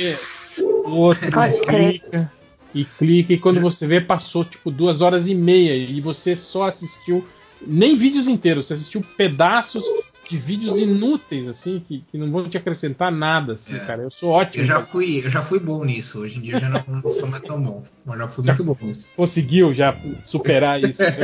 outro 0.84 1.30
Pode 1.32 1.60
crer. 1.62 2.30
E 2.74 2.84
clica 2.84 3.32
e 3.32 3.38
quando 3.38 3.60
você 3.60 3.86
vê 3.86 4.00
passou 4.00 4.44
tipo 4.44 4.70
duas 4.70 5.00
horas 5.00 5.28
e 5.28 5.34
meia 5.34 5.74
e 5.74 6.00
você 6.00 6.34
só 6.34 6.68
assistiu 6.68 7.24
nem 7.66 7.96
vídeos 7.96 8.28
inteiros, 8.28 8.66
você 8.66 8.74
assistiu 8.74 9.04
pedaços 9.16 9.84
de 10.28 10.36
vídeos 10.36 10.78
inúteis 10.78 11.48
assim 11.48 11.82
que, 11.86 12.02
que 12.10 12.16
não 12.16 12.30
vão 12.30 12.48
te 12.48 12.56
acrescentar 12.56 13.12
nada, 13.12 13.54
assim, 13.54 13.78
cara. 13.80 14.02
Eu 14.02 14.10
sou 14.10 14.30
ótimo. 14.30 14.64
Eu 14.64 14.66
já 14.66 14.80
fui, 14.80 15.18
eu 15.24 15.30
já 15.30 15.42
fui 15.42 15.58
bom 15.60 15.84
nisso. 15.84 16.20
Hoje 16.20 16.38
em 16.38 16.40
dia 16.40 16.54
eu 16.54 16.60
já 16.60 16.68
não, 16.70 16.82
não 16.88 17.12
sou 17.12 17.28
mais 17.28 17.42
tão 17.42 17.60
bom. 17.60 17.82
Mas 18.04 18.18
já 18.18 18.28
fui 18.28 18.44
Já 18.44 18.54
muito 18.54 18.64
bom 18.64 18.86
nisso. 18.86 19.10
conseguiu 19.16 19.74
já 19.74 19.94
superar 20.22 20.82
isso. 20.82 21.02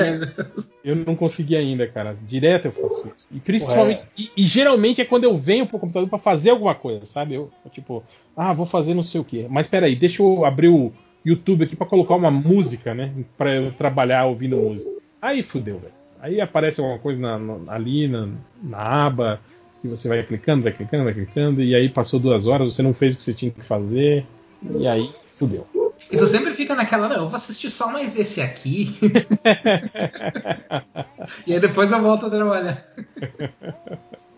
Eu, 0.83 0.97
eu 0.97 1.05
não 1.05 1.15
consegui 1.15 1.57
ainda, 1.57 1.87
cara. 1.87 2.17
Direto 2.27 2.67
eu 2.67 2.73
faço 2.73 3.13
isso. 3.15 3.27
E 3.31 3.39
principalmente. 3.39 4.03
E, 4.19 4.31
e 4.37 4.43
geralmente 4.45 5.01
é 5.01 5.05
quando 5.05 5.25
eu 5.25 5.37
venho 5.37 5.67
pro 5.67 5.79
computador 5.79 6.09
pra 6.09 6.19
fazer 6.19 6.51
alguma 6.51 6.75
coisa, 6.75 7.05
sabe? 7.05 7.35
Eu, 7.35 7.51
eu, 7.65 7.71
tipo, 7.71 8.03
ah, 8.35 8.53
vou 8.55 8.65
fazer 8.65 8.95
não 8.95 9.03
sei 9.03 9.21
o 9.21 9.25
quê. 9.25 9.47
Mas 9.51 9.69
peraí, 9.69 9.95
deixa 9.95 10.23
eu 10.23 10.45
abrir 10.45 10.69
o 10.69 10.91
YouTube 11.25 11.65
aqui 11.65 11.77
pra 11.77 11.87
colocar 11.87 12.15
uma 12.15 12.31
música, 12.31 12.95
né? 12.95 13.13
Pra 13.37 13.55
eu 13.55 13.73
trabalhar 13.73 14.25
ouvindo 14.27 14.57
música. 14.57 14.91
Aí 15.21 15.43
fudeu, 15.43 15.79
velho. 15.79 15.93
Aí 16.21 16.41
aparece 16.41 16.81
alguma 16.81 16.99
coisa 16.99 17.21
na- 17.21 17.39
na- 17.39 17.73
ali 17.73 18.09
na, 18.09 18.29
na 18.63 18.79
aba 19.07 19.41
que 19.81 19.89
você 19.89 20.09
vai 20.09 20.23
clicando, 20.23 20.63
vai 20.63 20.73
clicando, 20.73 21.05
vai 21.05 21.15
clicando, 21.15 21.63
e 21.63 21.75
aí 21.75 21.89
passou 21.89 22.21
duas 22.21 22.47
horas, 22.47 22.75
você 22.75 22.83
não 22.83 22.93
fez 22.93 23.15
o 23.15 23.17
que 23.17 23.23
você 23.23 23.33
tinha 23.33 23.51
que 23.51 23.63
fazer, 23.65 24.27
e 24.79 24.87
aí 24.87 25.11
fudeu. 25.39 25.67
E 26.11 26.17
tu 26.19 26.27
sempre 26.27 26.53
fica 26.55 26.75
naquela, 26.75 27.09
não, 27.09 27.17
eu 27.17 27.27
vou 27.29 27.37
assistir 27.37 27.71
só 27.71 27.91
mais 27.91 28.19
esse 28.19 28.43
aqui. 28.43 28.95
e 31.47 31.55
aí 31.55 31.61
depois 31.61 31.91
eu 31.93 32.01
volto 32.03 32.27
a 32.27 32.31
trabalhar. 32.31 32.85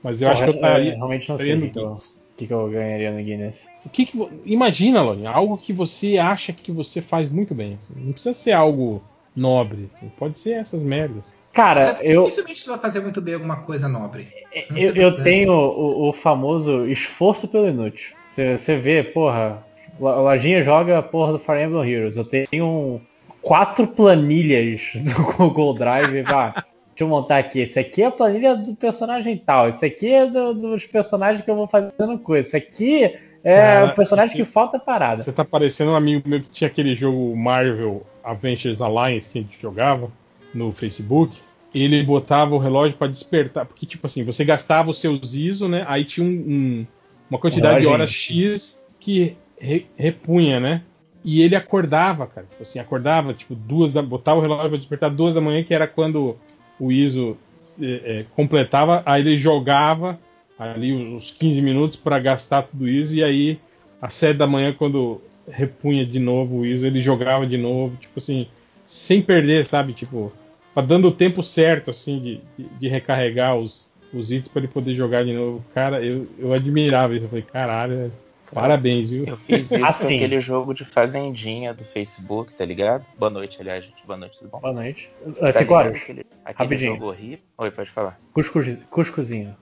Mas 0.02 0.20
eu 0.22 0.28
acho 0.28 0.44
que 0.44 0.50
eu 0.50 0.54
Porra, 0.54 0.68
estaria. 0.68 0.92
é, 0.92 0.96
realmente 0.96 1.28
não 1.28 1.36
sei 1.36 1.54
o 1.54 1.58
no 1.58 2.02
o 2.34 2.38
que 2.38 2.46
que 2.46 2.52
eu 2.52 2.68
ganharia 2.70 3.10
no 3.12 3.22
Guinness. 3.22 3.62
O 3.84 3.88
que 3.88 4.06
que 4.06 4.16
vo- 4.16 4.30
Imagina, 4.44 5.02
Lone, 5.02 5.26
algo 5.26 5.56
que 5.58 5.72
você 5.72 6.18
acha 6.18 6.52
que 6.52 6.72
você 6.72 7.00
faz 7.02 7.30
muito 7.30 7.54
bem. 7.54 7.74
assim. 7.74 7.94
Não 7.96 8.12
precisa 8.12 8.34
ser 8.34 8.52
algo 8.52 9.02
nobre. 9.36 9.88
assim. 9.94 10.10
Pode 10.16 10.38
ser 10.38 10.52
essas 10.54 10.82
merdas. 10.82 11.34
Cara, 11.52 11.98
eu, 12.02 12.24
Dificilmente 12.24 12.64
tu 12.64 12.70
vai 12.70 12.78
fazer 12.78 13.00
muito 13.00 13.20
bem 13.20 13.34
alguma 13.34 13.56
coisa 13.56 13.86
nobre. 13.88 14.28
Não 14.70 14.78
eu, 14.78 14.94
eu 14.94 15.22
tenho 15.22 15.52
o, 15.52 16.08
o 16.08 16.12
famoso 16.12 16.86
esforço 16.86 17.46
pelo 17.48 17.68
inútil. 17.68 18.14
Você 18.30 18.56
você 18.56 18.76
vê, 18.78 19.02
porra, 19.04 19.62
a 20.00 20.20
Lojinha 20.20 20.62
joga 20.64 20.98
a 20.98 21.02
porra 21.02 21.32
do 21.32 21.38
Fire 21.38 21.62
Emblem 21.62 21.90
Heroes. 21.90 22.16
Eu 22.16 22.24
tenho 22.24 22.64
um- 22.66 23.00
quatro 23.42 23.86
planilhas 23.86 24.80
do 24.96 25.32
Google 25.36 25.74
Drive. 25.74 26.22
Vá, 26.22 26.64
deixa 27.02 27.04
eu 27.04 27.08
montar 27.08 27.38
aqui. 27.38 27.60
Esse 27.60 27.78
aqui 27.78 28.02
é 28.02 28.06
a 28.06 28.10
planilha 28.10 28.56
do 28.56 28.74
personagem 28.74 29.36
tal. 29.36 29.68
Esse 29.68 29.84
aqui 29.84 30.08
é 30.12 30.26
do- 30.26 30.54
dos 30.54 30.86
personagens 30.86 31.44
que 31.44 31.50
eu 31.50 31.56
vou 31.56 31.66
fazendo 31.66 32.18
coisa. 32.18 32.46
Esse 32.48 32.56
aqui 32.56 33.04
é 33.44 33.56
Cara, 33.56 33.86
o 33.86 33.94
personagem 33.94 34.36
que 34.36 34.44
falta 34.44 34.78
parada. 34.78 35.22
Você 35.22 35.32
tá 35.32 35.44
parecendo 35.44 35.90
um 35.92 35.96
amigo 35.96 36.28
meu 36.28 36.40
que 36.40 36.50
tinha 36.50 36.68
aquele 36.68 36.94
jogo 36.94 37.36
Marvel 37.36 38.06
Avengers 38.22 38.80
Alliance 38.80 39.30
que 39.30 39.38
a 39.38 39.42
gente 39.42 39.60
jogava 39.60 40.10
no 40.54 40.70
Facebook. 40.72 41.36
ele 41.74 42.02
botava 42.02 42.54
o 42.54 42.58
relógio 42.58 42.98
pra 42.98 43.06
despertar, 43.06 43.64
porque 43.64 43.86
tipo 43.86 44.06
assim, 44.06 44.22
você 44.24 44.44
gastava 44.44 44.90
os 44.90 45.00
seus 45.00 45.32
ISO, 45.32 45.68
né? 45.68 45.86
Aí 45.88 46.04
tinha 46.04 46.22
um- 46.26 46.28
um- 46.30 46.86
uma 47.30 47.38
quantidade 47.38 47.80
de 47.80 47.86
horas 47.86 48.10
X 48.10 48.84
que 49.00 49.38
re- 49.58 49.86
repunha, 49.96 50.60
né? 50.60 50.82
E 51.24 51.40
ele 51.40 51.56
acordava, 51.56 52.26
cara. 52.26 52.46
Tipo 52.50 52.62
assim, 52.62 52.78
acordava, 52.78 53.32
tipo, 53.32 53.54
duas 53.54 53.90
da. 53.90 54.02
Botava 54.02 54.38
o 54.38 54.42
relógio 54.42 54.68
pra 54.68 54.76
despertar 54.76 55.08
duas 55.08 55.32
da 55.34 55.40
manhã, 55.40 55.62
que 55.64 55.72
era 55.72 55.86
quando 55.86 56.36
o 56.82 56.90
ISO 56.90 57.36
é, 57.80 57.92
é, 58.04 58.26
completava, 58.34 59.04
aí 59.06 59.22
ele 59.22 59.36
jogava 59.36 60.18
ali 60.58 60.92
uns 60.92 61.30
15 61.30 61.62
minutos 61.62 61.96
pra 61.96 62.18
gastar 62.18 62.62
tudo 62.62 62.88
isso, 62.88 63.14
e 63.14 63.22
aí 63.22 63.60
às 64.00 64.14
7 64.14 64.36
da 64.36 64.48
manhã, 64.48 64.72
quando 64.72 65.20
repunha 65.48 66.04
de 66.04 66.18
novo 66.18 66.58
o 66.58 66.66
ISO, 66.66 66.84
ele 66.84 67.00
jogava 67.00 67.46
de 67.46 67.56
novo, 67.56 67.96
tipo 67.96 68.18
assim, 68.18 68.48
sem 68.84 69.22
perder, 69.22 69.64
sabe? 69.64 69.92
Tipo, 69.92 70.32
pra 70.74 70.82
dando 70.82 71.06
o 71.06 71.12
tempo 71.12 71.40
certo, 71.40 71.92
assim, 71.92 72.18
de, 72.18 72.40
de, 72.80 72.88
recarregar 72.88 73.56
os, 73.56 73.86
os 74.12 74.32
itens 74.32 74.48
pra 74.48 74.60
ele 74.60 74.68
poder 74.68 74.92
jogar 74.92 75.24
de 75.24 75.32
novo. 75.32 75.64
Cara, 75.72 76.04
eu, 76.04 76.26
eu 76.36 76.52
admirava 76.52 77.14
isso. 77.14 77.26
Eu 77.26 77.28
falei, 77.28 77.44
caralho, 77.44 78.12
parabéns, 78.52 79.08
viu? 79.10 79.24
Eu 79.26 79.36
fiz 79.38 79.70
isso 79.70 79.78
com 79.78 79.84
Assim. 79.84 80.16
aquele 80.16 80.40
jogo 80.40 80.74
de 80.74 80.84
fazendinha 80.84 81.72
do 81.72 81.84
Facebook, 81.84 82.52
tá 82.54 82.64
ligado? 82.64 83.06
Boa 83.18 83.30
noite, 83.30 83.58
aliás, 83.60 83.84
gente. 83.84 84.04
Boa 84.06 84.18
noite, 84.18 84.38
tudo 84.38 84.50
bom? 84.50 84.60
Boa 84.60 84.72
noite. 84.74 85.10
Tá 85.40 85.48
Ah, 85.48 85.72
horas. 85.72 85.96
Aquele, 86.02 86.26
aquele 86.44 86.58
Rapidinho. 86.58 86.92
jogo 86.94 87.06
horrível. 87.06 87.38
Oi, 87.58 87.70
pode 87.70 87.90
falar. 87.90 88.18
Cuscuz, 88.34 88.78
cuscuzinho. 88.90 89.56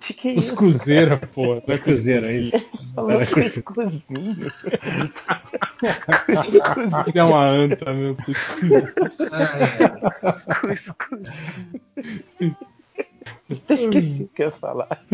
Que 0.00 0.14
que 0.14 0.28
é 0.28 0.32
isso? 0.34 0.56
Cruzeira, 0.56 1.16
pô. 1.16 1.62
não 1.66 1.74
é 1.74 1.78
Cuscuzeira, 1.78 2.26
é 2.26 2.36
isso. 2.36 2.66
Falou 2.94 3.10
Era 3.12 3.26
cuscuzinho. 3.26 3.64
Cuscuzinho. 3.64 4.36
Que 7.12 7.18
é 7.18 7.24
uma 7.24 7.44
anta, 7.44 7.92
meu. 7.92 8.16
cuscuz. 8.16 8.70
Esqueci 13.48 14.22
o 14.24 14.28
que 14.28 14.42
eu 14.42 14.46
ia 14.46 14.52
falar. 14.52 15.04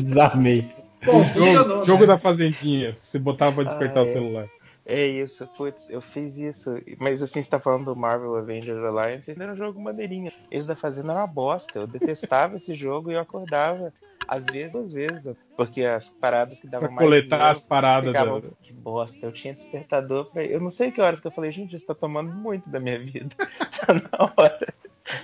Desarmei. 0.00 0.68
O 1.12 1.24
jogo, 1.24 1.84
jogo 1.84 2.06
da 2.06 2.18
fazendinha. 2.18 2.96
Você 3.00 3.18
botava 3.18 3.56
pra 3.56 3.64
despertar 3.64 4.00
Ah, 4.00 4.04
o 4.04 4.08
é. 4.08 4.12
celular. 4.12 4.48
É 4.88 5.04
isso, 5.04 5.44
putz, 5.56 5.90
eu 5.90 6.00
fiz 6.00 6.38
isso. 6.38 6.70
Mas 6.98 7.20
assim, 7.20 7.42
você 7.42 7.50
tá 7.50 7.58
falando 7.58 7.86
do 7.86 7.96
Marvel 7.96 8.36
Avengers 8.36 8.78
Alliance, 8.84 9.30
era 9.36 9.52
um 9.52 9.56
jogo 9.56 9.80
maneirinho. 9.80 10.30
Esse 10.50 10.68
da 10.68 10.76
Fazenda 10.76 11.10
era 11.12 11.20
uma 11.22 11.26
bosta. 11.26 11.80
Eu 11.80 11.86
detestava 11.88 12.56
esse 12.56 12.74
jogo 12.76 13.10
e 13.10 13.14
eu 13.14 13.20
acordava. 13.20 13.92
Às 14.28 14.44
vezes, 14.46 14.72
duas 14.72 14.92
vezes. 14.92 15.34
Porque 15.56 15.82
as 15.84 16.08
paradas 16.20 16.60
que 16.60 16.68
davam 16.68 16.86
Pra 16.88 16.94
mais 16.96 17.06
coletar 17.08 17.36
dinheiro 17.36 17.52
as 17.52 17.64
paradas 17.64 18.10
ficavam, 18.10 18.40
da- 18.40 18.48
Que 18.62 18.72
bosta, 18.72 19.18
eu 19.26 19.32
tinha 19.32 19.54
despertador 19.54 20.26
pra. 20.26 20.44
Eu 20.44 20.60
não 20.60 20.70
sei 20.70 20.92
que 20.92 21.00
horas 21.00 21.18
que 21.18 21.26
eu 21.26 21.32
falei, 21.32 21.50
gente, 21.50 21.74
isso 21.74 21.86
tá 21.86 21.94
tomando 21.94 22.32
muito 22.32 22.68
da 22.70 22.78
minha 22.78 22.98
vida. 22.98 23.28
tá 23.86 23.92
na 23.92 24.32
hora. 24.36 24.74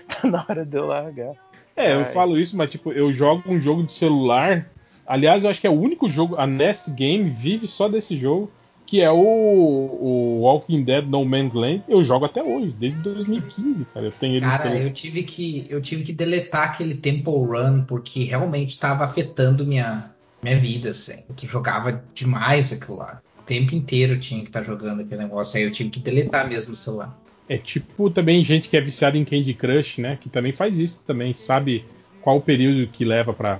Tá 0.08 0.28
na 0.28 0.44
hora 0.48 0.64
de 0.66 0.76
eu 0.76 0.86
largar. 0.86 1.34
É, 1.76 1.94
eu 1.94 2.00
Ai. 2.00 2.04
falo 2.06 2.36
isso, 2.38 2.56
mas 2.56 2.68
tipo, 2.70 2.92
eu 2.92 3.12
jogo 3.12 3.42
um 3.46 3.60
jogo 3.60 3.82
de 3.84 3.92
celular. 3.92 4.70
Aliás, 5.06 5.44
eu 5.44 5.50
acho 5.50 5.60
que 5.60 5.66
é 5.66 5.70
o 5.70 5.80
único 5.80 6.08
jogo. 6.08 6.36
A 6.36 6.46
Nest 6.46 6.90
Game 6.90 7.28
vive 7.30 7.66
só 7.68 7.88
desse 7.88 8.16
jogo. 8.16 8.50
Que 8.84 9.00
é 9.00 9.10
o, 9.10 9.16
o 9.16 10.40
Walking 10.42 10.84
Dead 10.84 11.06
No 11.06 11.24
Man's 11.24 11.54
Land. 11.54 11.84
Eu 11.88 12.04
jogo 12.04 12.26
até 12.26 12.42
hoje, 12.42 12.74
desde 12.78 12.98
2015, 13.00 13.86
cara. 13.86 14.06
Eu 14.06 14.12
tenho 14.12 14.34
ele 14.34 14.44
Cara, 14.44 14.76
eu 14.76 14.92
tive 14.92 15.22
que 15.22 15.66
eu 15.70 15.80
tive 15.80 16.04
que 16.04 16.12
deletar 16.12 16.64
aquele 16.64 16.96
Temple 16.96 17.32
Run 17.32 17.84
porque 17.84 18.24
realmente 18.24 18.70
estava 18.70 19.04
afetando 19.04 19.64
minha 19.64 20.10
minha 20.42 20.58
vida, 20.58 20.90
assim. 20.90 21.22
Eu 21.30 21.48
jogava 21.48 22.04
demais 22.12 22.72
aquilo 22.72 22.98
lá. 22.98 23.22
O 23.38 23.42
tempo 23.42 23.74
inteiro 23.74 24.14
eu 24.14 24.20
tinha 24.20 24.40
que 24.40 24.48
estar 24.48 24.62
jogando 24.62 25.00
aquele 25.00 25.22
negócio. 25.22 25.56
Aí 25.56 25.64
eu 25.64 25.70
tive 25.70 25.88
que 25.88 26.00
deletar 26.00 26.46
mesmo 26.46 26.72
o 26.72 26.76
celular. 26.76 27.16
É 27.48 27.56
tipo 27.56 28.10
também 28.10 28.42
gente 28.44 28.68
que 28.68 28.76
é 28.76 28.80
viciada 28.80 29.16
em 29.16 29.24
Candy 29.24 29.54
Crush, 29.54 29.98
né? 29.98 30.18
Que 30.20 30.28
também 30.28 30.52
faz 30.52 30.78
isso 30.78 31.02
também. 31.06 31.32
Sabe 31.34 31.84
qual 32.20 32.36
o 32.36 32.42
período 32.42 32.86
que 32.90 33.04
leva 33.04 33.32
pra, 33.32 33.58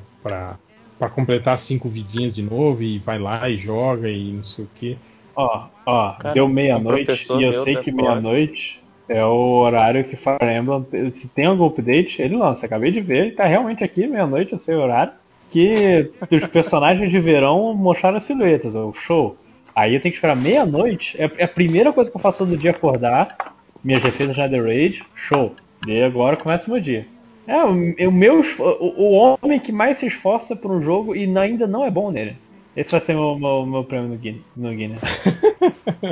pra, 1.02 1.08
pra 1.08 1.08
completar 1.08 1.58
cinco 1.58 1.88
vidinhas 1.88 2.34
de 2.34 2.42
novo 2.42 2.82
e 2.82 2.98
vai 2.98 3.18
lá 3.18 3.48
e 3.48 3.56
joga 3.56 4.08
e 4.08 4.32
não 4.32 4.42
sei 4.42 4.64
o 4.64 4.68
que. 4.74 4.98
Ó, 5.34 5.66
ó, 5.84 6.12
Cara, 6.12 6.34
deu 6.34 6.48
meia-noite 6.48 7.10
e 7.38 7.42
eu 7.42 7.64
sei 7.64 7.76
que 7.76 7.90
meia-noite 7.90 8.80
é 9.08 9.24
o 9.24 9.58
horário 9.58 10.04
que 10.04 10.16
Fire 10.16 10.38
Emblem, 10.42 11.10
se 11.10 11.28
tem 11.28 11.46
algum 11.46 11.66
update, 11.66 12.22
ele 12.22 12.36
lança. 12.36 12.66
Acabei 12.66 12.92
de 12.92 13.00
ver, 13.00 13.26
ele 13.26 13.30
tá 13.32 13.46
realmente 13.46 13.82
aqui, 13.82 14.06
meia-noite, 14.06 14.52
eu 14.52 14.58
sei 14.58 14.76
o 14.76 14.80
horário, 14.80 15.12
que 15.50 16.10
os 16.30 16.46
personagens 16.46 17.10
de 17.10 17.18
verão 17.18 17.74
mostraram 17.74 18.18
as 18.18 18.24
silhuetas, 18.24 18.74
o 18.74 18.92
show. 18.92 19.36
Aí 19.74 19.94
eu 19.94 20.00
tenho 20.00 20.12
que 20.12 20.18
esperar 20.18 20.36
meia-noite, 20.36 21.16
é, 21.20 21.30
é 21.38 21.44
a 21.44 21.48
primeira 21.48 21.92
coisa 21.92 22.10
que 22.10 22.16
eu 22.16 22.20
faço 22.20 22.46
no 22.46 22.56
dia 22.56 22.70
acordar, 22.70 23.54
minhas 23.82 24.02
defesas 24.02 24.36
já 24.36 24.48
The 24.48 24.60
Raid, 24.60 25.02
show. 25.16 25.54
E 25.86 26.00
agora 26.00 26.36
começa 26.36 26.68
o 26.68 26.72
meu 26.72 26.80
dia. 26.80 27.06
É, 27.46 27.64
o, 27.64 28.08
o 28.08 28.12
meu, 28.12 28.40
o, 28.58 29.02
o 29.02 29.12
homem 29.42 29.58
que 29.58 29.72
mais 29.72 29.98
se 29.98 30.06
esforça 30.06 30.54
por 30.54 30.70
um 30.70 30.80
jogo 30.80 31.14
e 31.16 31.24
ainda 31.38 31.66
não 31.66 31.84
é 31.84 31.90
bom 31.90 32.10
nele. 32.10 32.36
Esse 32.76 32.90
vai 32.92 33.00
ser 33.00 33.16
o 33.16 33.36
meu, 33.36 33.38
meu, 33.38 33.66
meu 33.66 33.84
prêmio 33.84 34.08
no 34.08 34.16
Guinness. 34.16 34.44
No 34.56 34.70
Guinness. 34.70 35.00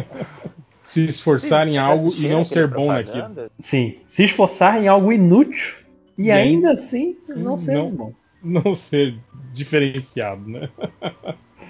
Se 0.83 1.05
esforçar 1.09 1.69
em 1.69 1.79
algo 1.79 2.13
e 2.17 2.29
não 2.29 2.45
ser 2.45 2.67
bom 2.67 2.87
propaganda? 2.89 3.29
naquilo. 3.43 3.51
Sim, 3.61 3.99
se 4.09 4.25
esforçar 4.25 4.83
em 4.83 4.89
algo 4.89 5.13
inútil 5.13 5.77
e, 6.19 6.25
E 6.25 6.31
ainda 6.33 6.71
ainda- 6.71 6.73
assim 6.73 7.17
não 7.37 7.57
ser 7.57 7.75
não- 7.75 7.91
bom. 7.91 8.13
Não 8.43 8.75
ser 8.75 9.15
diferenciado, 9.53 10.49
né? 10.49 10.69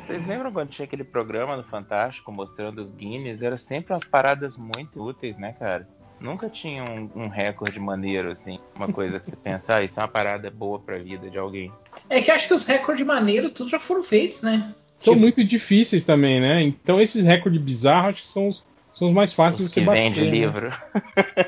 Vocês 0.07 0.25
lembram 0.27 0.53
quando 0.53 0.69
tinha 0.71 0.85
aquele 0.87 1.03
programa 1.05 1.57
no 1.57 1.65
Fantástico 1.65 2.31
mostrando 2.33 2.81
os 2.81 2.91
Guinness? 2.93 3.43
Era 3.43 3.59
sempre 3.59 3.93
umas 3.93 4.05
paradas 4.05 4.57
muito 4.57 5.03
úteis, 5.03 5.37
né, 5.37 5.53
cara? 5.59 5.87
Nunca 6.21 6.51
tinha 6.51 6.85
um, 6.85 7.23
um 7.25 7.29
recorde 7.29 7.79
maneiro, 7.81 8.31
assim. 8.33 8.59
Uma 8.77 8.93
coisa 8.93 9.19
que 9.19 9.31
você 9.31 9.37
pensa, 9.37 9.77
ah, 9.77 9.83
isso 9.83 9.99
é 9.99 10.03
uma 10.03 10.09
parada 10.09 10.51
boa 10.51 10.79
pra 10.79 10.99
vida 10.99 11.31
de 11.31 11.39
alguém. 11.39 11.73
É 12.11 12.21
que 12.21 12.31
acho 12.31 12.47
que 12.47 12.55
os 12.55 12.67
recordes 12.67 13.07
maneiros 13.07 13.53
todos 13.53 13.71
já 13.71 13.79
foram 13.79 14.03
feitos, 14.03 14.43
né? 14.43 14.75
São 14.99 15.15
muito 15.15 15.43
difíceis 15.43 16.05
também, 16.05 16.39
né? 16.41 16.61
Então 16.63 17.01
esses 17.01 17.25
recordes 17.25 17.61
bizarros 17.63 18.11
acho 18.11 18.23
que 18.23 18.29
são 18.29 18.49
os, 18.49 18.63
são 18.93 19.09
os 19.09 19.15
mais 19.15 19.33
fáceis 19.33 19.69
de 19.69 19.75
que 19.75 19.81
você 19.81 19.87
bater. 19.87 20.03
vende 20.03 20.21
né? 20.21 20.31
livro. 20.31 20.71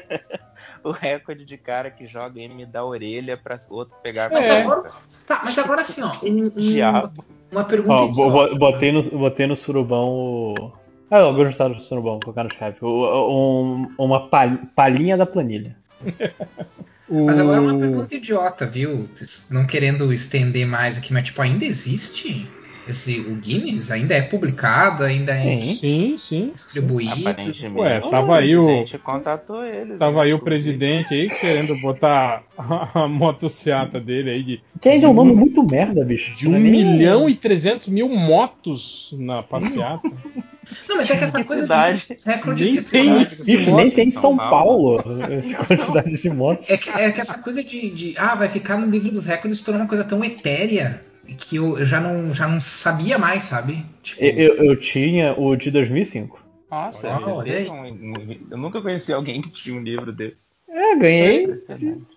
o 0.83 0.91
recorde 0.91 1.45
de 1.45 1.59
cara 1.59 1.91
que 1.91 2.07
joga 2.07 2.41
M 2.41 2.65
da 2.65 2.83
orelha 2.83 3.37
pra 3.37 3.61
outro 3.69 3.95
pegar 4.03 4.27
a 4.27 4.31
Mas 4.31 4.47
caneta. 4.47 4.73
agora. 4.73 4.93
Tá, 5.27 5.41
mas 5.45 5.59
agora 5.59 5.83
assim, 5.83 6.01
ó. 6.03 6.13
um- 6.23 6.47
um- 6.47 6.49
Diabo. 6.49 7.25
uma 7.51 7.65
pergunta 7.65 8.03
Ó, 8.03 8.55
botei, 8.57 8.91
no, 8.91 9.03
botei 9.03 9.47
no 9.47 9.55
surubão 9.55 10.09
o. 10.09 10.73
Ah, 11.15 11.19
eu 11.19 11.35
gosto 11.35 11.69
do 11.69 11.79
surubão, 11.79 12.15
vou 12.15 12.23
colocar 12.23 12.43
no 12.43 12.49
Skype. 12.49 12.83
O- 12.83 13.67
um- 13.85 13.95
uma 13.99 14.29
pal- 14.31 14.59
palhinha 14.75 15.15
da 15.15 15.27
planilha. 15.27 15.77
Mas 17.07 17.39
agora 17.39 17.61
uma 17.61 17.79
pergunta 17.79 18.15
idiota, 18.15 18.65
viu? 18.65 19.07
Não 19.51 19.67
querendo 19.67 20.11
estender 20.11 20.67
mais 20.67 20.97
aqui, 20.97 21.13
mas 21.13 21.25
tipo, 21.25 21.43
ainda 21.43 21.67
existe 21.67 22.51
esse 22.89 23.21
o 23.29 23.35
Guinness? 23.35 23.91
Ainda 23.91 24.15
é 24.15 24.23
publicado, 24.23 25.05
ainda 25.05 25.33
é 25.37 25.59
Sim, 25.59 26.17
sim. 26.19 26.51
distribuído. 26.55 27.29
Aparentemente, 27.29 27.79
Ué, 27.79 28.01
tava 28.09 28.39
aí 28.39 28.57
o. 28.57 28.65
presidente 28.65 28.99
contatou 28.99 29.63
eles. 29.63 29.99
Tava 29.99 30.21
né? 30.21 30.23
aí 30.23 30.33
o 30.33 30.39
presidente 30.39 31.13
aí 31.13 31.29
querendo 31.29 31.79
botar 31.83 32.45
a, 32.57 33.03
a 33.03 33.09
motociata 33.09 34.01
dele 34.01 34.31
aí 34.31 34.43
de. 34.43 34.61
Que 34.81 34.89
ainda 34.89 35.05
é 35.05 35.09
um 35.09 35.13
de 35.13 35.17
nome 35.19 35.35
muito 35.35 35.63
merda, 35.63 36.03
bicho. 36.03 36.35
De 36.35 36.49
Não 36.49 36.55
um 36.55 36.57
é 36.57 36.61
milhão 36.61 37.29
e 37.29 37.35
trezentos 37.35 37.89
mil 37.89 38.09
motos 38.09 39.15
na 39.19 39.43
passeata. 39.43 40.11
Não, 40.89 40.97
mas 40.97 41.11
é 41.11 41.17
que 41.17 41.25
essa 41.25 41.45
coisa 41.45 41.67
de 41.67 42.15
recorde 42.25 42.65
Nem 42.65 42.75
de 42.75 42.83
tem 42.83 43.03
cidade- 43.05 43.35
isso. 43.35 43.45
Bicho, 43.45 43.75
nem 43.77 43.91
tem 43.91 44.09
em 44.09 44.13
São 44.13 44.23
São 44.23 44.37
Paulo. 44.37 45.03
Paulo 45.03 45.23
essa 45.23 45.65
quantidade 45.65 46.23
de 46.23 46.31
motos. 46.31 46.69
É 46.71 46.77
que, 46.77 46.91
é 46.91 47.13
que 47.13 47.21
essa 47.21 47.39
coisa 47.39 47.63
de, 47.63 47.91
de, 47.91 48.15
Ah, 48.19 48.35
vai 48.35 48.49
ficar 48.49 48.77
no 48.79 48.89
livro 48.91 49.11
dos 49.11 49.25
recordes 49.25 49.59
se 49.59 49.65
tornou 49.65 49.83
uma 49.83 49.89
coisa 49.89 50.05
tão 50.05 50.25
etérea 50.25 51.03
que 51.39 51.57
eu 51.57 51.85
já 51.87 52.01
não, 52.01 52.33
já 52.35 52.49
não 52.49 52.61
sabia 52.61 53.17
mais, 53.19 53.45
sabe? 53.45 53.85
Tipo, 54.03 54.23
Eu, 54.25 54.33
eu- 54.57 54.65
eu 54.65 54.77
tinha 54.81 55.35
o 55.39 55.55
de 55.57 55.71
2005. 55.71 56.41
Nossa, 56.71 57.07
Olha, 57.07 57.35
olha 57.35 57.73
um- 57.73 57.87
um- 58.15 58.37
eu 58.51 58.57
nunca 58.59 58.81
conheci 58.81 59.13
alguém 59.13 59.41
que 59.43 59.51
tinha 59.51 59.77
um 59.79 59.83
livro 59.83 60.11
desse. 60.13 60.52
É, 60.73 60.97
ganhei. 60.97 61.63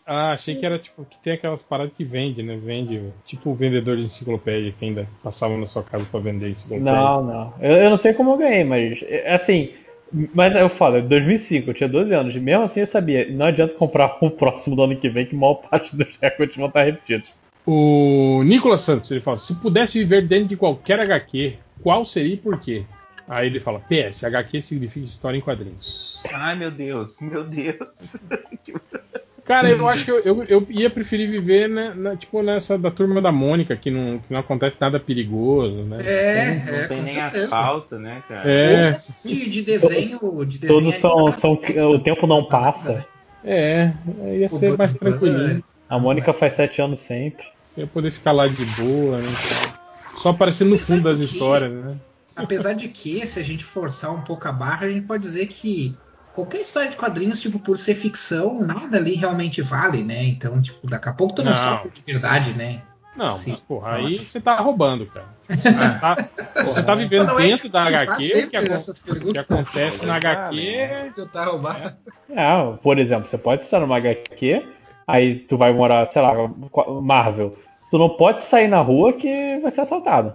Ah, 0.06 0.32
achei 0.32 0.56
que 0.56 0.66
era 0.66 0.80
tipo 0.80 1.04
que 1.04 1.20
tem 1.20 1.34
aquelas 1.34 1.62
paradas 1.62 1.94
que 1.94 2.06
vende, 2.06 2.42
né? 2.42 2.56
Vende, 2.56 3.02
tipo 3.26 3.50
o 3.50 3.54
vendedor 3.54 3.98
de 3.98 4.04
enciclopédia 4.04 4.74
que 4.78 4.86
ainda 4.86 5.08
passava 5.22 5.58
na 5.58 5.66
sua 5.66 5.84
casa 5.84 6.08
pra 6.10 6.22
vender 6.22 6.52
enciclopédia. 6.52 6.94
Não, 6.94 7.24
não. 7.24 7.54
Eu, 7.60 7.76
eu 7.76 7.90
não 7.90 7.98
sei 7.98 8.14
como 8.14 8.32
eu 8.32 8.38
ganhei, 8.38 8.64
mas 8.64 9.04
é, 9.04 9.34
assim. 9.34 9.72
Mas 10.34 10.56
eu 10.56 10.70
falo, 10.70 10.98
em 11.00 11.08
2005, 11.08 11.70
eu 11.70 11.74
tinha 11.74 11.90
12 11.90 12.14
anos. 12.14 12.36
Mesmo 12.38 12.64
assim 12.64 12.80
eu 12.80 12.88
sabia, 12.88 13.30
não 13.30 13.48
adianta 13.48 13.74
comprar 13.74 14.18
o 14.22 14.32
próximo 14.32 14.76
do 14.76 14.84
ano 14.84 14.96
que 14.96 15.10
vem, 15.10 15.26
que 15.26 15.36
maior 15.36 15.56
parte 15.56 15.94
dos 15.94 16.08
recordes 16.22 16.56
vão 16.56 16.68
estar 16.68 16.84
repetidos. 16.84 17.30
O 17.66 18.42
Nicolas 18.46 18.82
Santos, 18.82 19.12
ele 19.12 19.20
fala: 19.20 19.36
se 19.36 19.56
pudesse 19.56 20.00
viver 20.00 20.26
dentro 20.26 20.48
de 20.48 20.56
qualquer 20.56 21.02
HQ, 21.02 21.58
qual 21.82 22.06
seria 22.06 22.36
e 22.36 22.38
por 22.38 22.60
quê? 22.60 22.86
Aí 23.28 23.48
ele 23.48 23.60
fala: 23.60 23.80
PS, 23.80 24.24
HQ 24.24 24.62
significa 24.62 25.06
história 25.06 25.38
em 25.38 25.42
quadrinhos. 25.42 26.22
Ai, 26.32 26.56
meu 26.56 26.70
Deus, 26.72 27.20
meu 27.22 27.44
Deus. 27.44 27.76
Cara, 29.46 29.70
eu 29.70 29.88
acho 29.88 30.06
que 30.06 30.10
eu, 30.12 30.20
eu, 30.24 30.44
eu 30.46 30.68
ia 30.72 30.90
preferir 30.90 31.30
viver 31.30 31.70
né, 31.70 31.94
na- 31.96 32.16
tipo 32.16 32.42
nessa 32.42 32.80
da 32.80 32.90
turma 32.90 33.22
da 33.22 33.32
Mônica, 33.32 33.76
que 33.76 33.92
não, 33.92 34.18
que 34.18 34.34
não 34.34 34.40
acontece 34.40 34.76
nada 34.82 35.00
perigoso, 35.00 35.84
né? 35.84 36.02
É, 36.04 36.56
Não 36.66 36.74
é, 36.80 36.88
tem 36.88 37.02
nem 37.04 37.14
certeza. 37.14 37.46
asfalto, 37.46 37.96
né, 38.00 38.24
cara? 38.28 38.50
É. 38.50 38.92
De, 39.24 39.50
de 39.52 39.62
desenho, 39.62 40.46
de 40.46 40.58
desenho 40.58 40.68
Todos 40.82 40.96
são, 40.96 41.32
são. 41.32 41.54
O 41.94 42.00
tempo 42.00 42.26
não 42.26 42.44
passa. 42.46 43.06
É, 43.44 43.92
ia 44.36 44.50
ser 44.50 44.76
mais 44.76 44.94
Bunny. 44.94 45.12
tranquilinho. 45.12 45.64
A 45.88 46.00
Mônica 46.00 46.34
faz 46.34 46.56
sete 46.56 46.82
anos 46.82 47.00
sempre. 47.02 47.46
Você 47.68 47.82
ia 47.82 47.88
poder 47.88 48.10
ficar 48.10 48.32
lá 48.32 48.48
de 48.48 48.66
boa, 48.66 49.20
né? 49.20 49.30
Só 50.18 50.30
aparecer 50.30 50.66
no 50.66 50.78
fundo 50.80 51.04
das 51.04 51.20
histórias, 51.20 51.72
né? 51.72 51.96
Apesar 52.36 52.74
de 52.74 52.88
que, 52.90 53.26
se 53.26 53.40
a 53.40 53.44
gente 53.44 53.64
forçar 53.64 54.14
um 54.14 54.22
pouco 54.22 54.48
a 54.48 54.52
barra, 54.52 54.86
a 54.86 54.90
gente 54.90 55.06
pode 55.06 55.24
dizer 55.24 55.48
que 55.48 55.98
qualquer 56.34 56.62
história 56.62 56.90
de 56.90 56.98
quadrinhos, 56.98 57.42
tipo, 57.42 57.58
por 57.60 57.78
ser 57.78 57.96
ficção, 57.96 58.60
nada 58.60 58.98
ali 58.98 59.16
realmente 59.16 59.62
vale, 59.62 60.04
né? 60.04 60.24
Então, 60.26 60.62
tipo, 60.62 60.88
daqui 60.88 61.08
a 61.08 61.14
pouco 61.14 61.36
tu 61.36 61.44
não, 61.44 61.52
Não. 61.52 61.58
sofre 61.58 61.92
de 61.92 62.02
verdade, 62.02 62.54
né? 62.54 62.82
Não, 63.16 63.32
Sim. 63.32 63.52
mas 63.52 63.62
porra, 63.62 63.96
aí 63.96 64.28
você 64.28 64.42
tá 64.42 64.56
roubando, 64.58 65.06
cara. 65.06 65.26
Você 65.48 66.00
tá, 66.00 66.16
você 66.66 66.84
tá 66.84 66.96
vivendo 66.96 67.28
Não 67.28 67.40
é 67.40 67.44
dentro 67.44 67.70
da 67.70 67.84
HQ, 67.84 68.12
o 68.14 68.50
que, 68.50 69.34
que 69.34 69.40
acontece 69.40 70.06
na 70.06 70.16
HQ. 70.16 71.14
Tu 71.16 71.26
tá 71.28 71.46
roubando. 71.46 71.94
Ah, 72.36 72.78
por 72.84 73.00
exemplo, 73.00 73.26
você 73.28 73.38
pode 73.38 73.62
estar 73.62 73.80
numa 73.80 73.96
HQ, 73.98 74.68
aí 75.08 75.40
tu 75.40 75.58
vai 75.58 75.72
morar, 75.72 76.06
sei 76.08 76.22
lá, 76.22 76.34
Marvel. 77.02 77.58
Tu 77.90 77.98
não 77.98 78.10
pode 78.10 78.44
sair 78.44 78.68
na 78.68 78.82
rua 78.82 79.14
que 79.14 79.60
vai 79.60 79.72
ser 79.72 79.82
assaltado. 79.82 80.34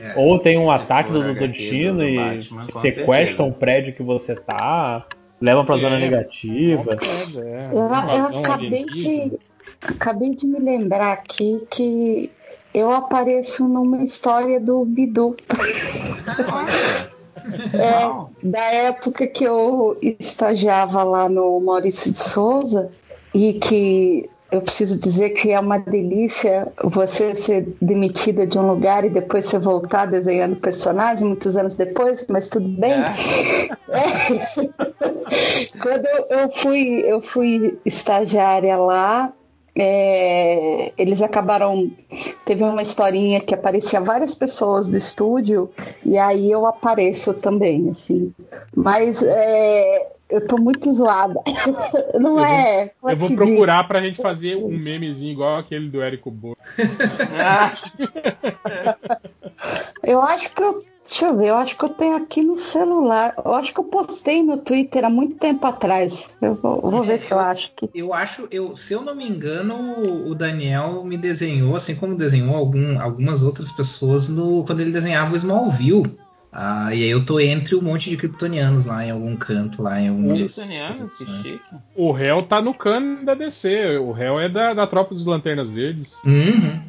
É. 0.00 0.12
Ou 0.16 0.38
tem 0.38 0.58
um 0.58 0.70
ataque 0.70 1.10
for 1.10 1.14
do, 1.14 1.20
a 1.22 1.24
do 1.24 1.30
HQ 1.32 1.48
destino 1.48 1.98
do 1.98 2.04
e 2.04 2.16
Batman, 2.16 2.66
com 2.66 2.80
sequestram 2.80 3.26
certeza. 3.26 3.42
um 3.44 3.52
prédio 3.52 3.94
que 3.94 4.02
você 4.02 4.34
tá, 4.34 5.06
levam 5.40 5.64
pra 5.64 5.76
zona 5.76 5.96
É. 5.96 6.00
negativa. 6.00 6.96
É, 7.38 7.68
Eu, 7.72 7.78
eu 8.32 8.38
acabei 8.40 8.84
de, 8.84 9.38
acabei 9.88 10.30
de 10.30 10.46
me 10.46 10.58
lembrar 10.58 11.12
aqui 11.12 11.62
que 11.70 12.30
eu 12.74 12.92
apareço 12.92 13.66
numa 13.66 14.02
história 14.04 14.60
do 14.60 14.84
Bidu. 14.84 15.34
É, 17.74 18.46
da 18.46 18.64
época 18.72 19.26
que 19.26 19.44
eu 19.44 19.96
estagiava 20.02 21.02
lá 21.04 21.28
no 21.28 21.60
Maurício 21.60 22.10
de 22.10 22.18
Souza 22.18 22.90
e 23.32 23.54
que 23.54 24.28
eu 24.50 24.62
preciso 24.62 24.98
dizer 24.98 25.30
que 25.30 25.52
é 25.52 25.58
uma 25.58 25.78
delícia 25.78 26.68
você 26.82 27.34
ser 27.34 27.66
demitida 27.82 28.46
de 28.46 28.58
um 28.58 28.66
lugar 28.66 29.04
e 29.04 29.10
depois 29.10 29.46
você 29.46 29.58
voltar 29.58 30.06
desenhando 30.06 30.56
personagem 30.56 31.26
muitos 31.26 31.56
anos 31.56 31.74
depois, 31.74 32.26
mas 32.28 32.48
tudo 32.48 32.68
bem. 32.68 32.94
É. 33.88 35.78
Quando 35.80 36.06
eu- 36.06 36.26
eu 36.30 36.50
fui, 36.50 37.00
eu 37.06 37.20
fui 37.20 37.78
estagiária 37.84 38.76
lá, 38.76 39.32
é, 39.76 40.92
eles 40.96 41.20
acabaram. 41.22 41.90
Teve 42.44 42.64
uma 42.64 42.82
historinha 42.82 43.40
que 43.40 43.54
aparecia 43.54 44.00
várias 44.00 44.34
pessoas 44.34 44.88
do 44.88 44.96
estúdio, 44.96 45.70
e 46.04 46.16
aí 46.16 46.50
eu 46.50 46.64
apareço 46.66 47.34
também, 47.34 47.90
assim. 47.90 48.32
Mas 48.74 49.22
é, 49.22 50.08
eu 50.28 50.46
tô 50.46 50.56
muito 50.58 50.92
zoada. 50.92 51.40
Não 52.18 52.44
é. 52.44 52.90
como 53.00 53.10
é 53.10 53.14
Eu 53.14 53.18
que 53.18 53.26
vou 53.26 53.36
procurar 53.36 53.86
pra 53.86 54.00
gente 54.00 54.20
fazer 54.20 54.56
um 54.56 54.76
memezinho 54.76 55.32
igual 55.32 55.58
aquele 55.58 55.88
do 55.88 56.02
Érico 56.02 56.30
Borgo. 56.30 56.56
Eu 60.02 60.22
acho 60.22 60.52
que 60.52 60.62
eu. 60.62 60.84
Deixa 61.06 61.26
eu 61.26 61.36
ver, 61.36 61.48
eu 61.48 61.56
acho 61.56 61.76
que 61.78 61.84
eu 61.84 61.88
tenho 61.90 62.16
aqui 62.16 62.42
no 62.42 62.58
celular. 62.58 63.32
Eu 63.44 63.54
acho 63.54 63.72
que 63.72 63.78
eu 63.78 63.84
postei 63.84 64.42
no 64.42 64.56
Twitter 64.58 65.04
há 65.04 65.10
muito 65.10 65.36
tempo 65.36 65.64
atrás. 65.66 66.30
Eu 66.42 66.54
vou, 66.54 66.80
vou 66.80 67.02
ver 67.04 67.18
se 67.20 67.32
eu 67.32 67.38
acho 67.38 67.72
que. 67.76 67.88
Eu 67.94 68.12
acho, 68.12 68.48
eu, 68.50 68.76
se 68.76 68.92
eu 68.92 69.02
não 69.02 69.14
me 69.14 69.26
engano, 69.28 70.26
o 70.28 70.34
Daniel 70.34 71.04
me 71.04 71.16
desenhou, 71.16 71.76
assim 71.76 71.94
como 71.94 72.16
desenhou 72.16 72.54
algum- 72.56 73.00
algumas 73.00 73.42
outras 73.44 73.70
pessoas 73.70 74.28
no, 74.28 74.64
quando 74.64 74.80
ele 74.80 74.90
desenhava 74.90 75.32
o 75.32 75.36
Smallville. 75.36 76.18
Ah, 76.50 76.92
e 76.94 77.02
aí 77.04 77.10
eu 77.10 77.24
tô 77.24 77.38
entre 77.38 77.76
um 77.76 77.82
monte 77.82 78.08
de 78.08 78.16
kryptonianos 78.16 78.86
lá 78.86 79.04
em 79.04 79.10
algum 79.10 79.36
canto, 79.36 79.82
lá 79.82 80.00
em 80.00 80.48
chique. 80.48 81.70
O 81.94 82.12
réu 82.12 82.42
tá 82.42 82.62
no 82.62 82.72
cano 82.72 83.24
da 83.24 83.34
DC. 83.34 83.98
O 83.98 84.10
réu 84.10 84.40
é 84.40 84.48
da, 84.48 84.72
da 84.72 84.86
tropa 84.86 85.14
dos 85.14 85.26
Lanternas 85.26 85.68
Verdes. 85.68 86.22
Uhum. 86.24 86.80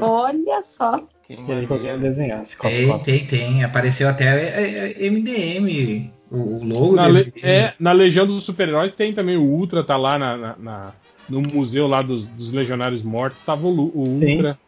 Olha 0.00 0.62
só. 0.62 1.00
Ele 1.28 1.66
qualquer 1.66 1.96
desenhar. 1.98 2.44
se 2.44 2.58
Tem, 2.58 2.86
coloca- 2.86 3.04
tem, 3.04 3.24
tem. 3.26 3.64
Apareceu 3.64 4.08
até 4.08 4.24
é, 4.26 4.94
é, 5.02 5.06
MDM, 5.10 6.10
o, 6.30 6.64
logo 6.64 6.96
Na, 6.96 7.06
do 7.06 7.12
le- 7.14 7.20
MDM. 7.24 7.42
é, 7.48 7.74
na 7.78 7.92
Legião 7.92 8.26
dos 8.26 8.42
Super-Heróis 8.44 8.94
tem 8.94 9.12
também 9.12 9.36
o 9.36 9.42
Ultra, 9.42 9.82
tá 9.84 9.96
lá 9.96 10.18
na, 10.18 10.36
na- 10.36 10.56
na- 10.58 10.92
no 11.28 11.40
museu 11.40 11.86
lá 11.86 12.02
dos, 12.02 12.26
dos 12.26 12.52
Legionários 12.52 13.02
Mortos. 13.02 13.40
Tava 13.42 13.66
o, 13.66 13.92
o 13.94 14.18
Sim. 14.18 14.30
Ultra. 14.32 14.58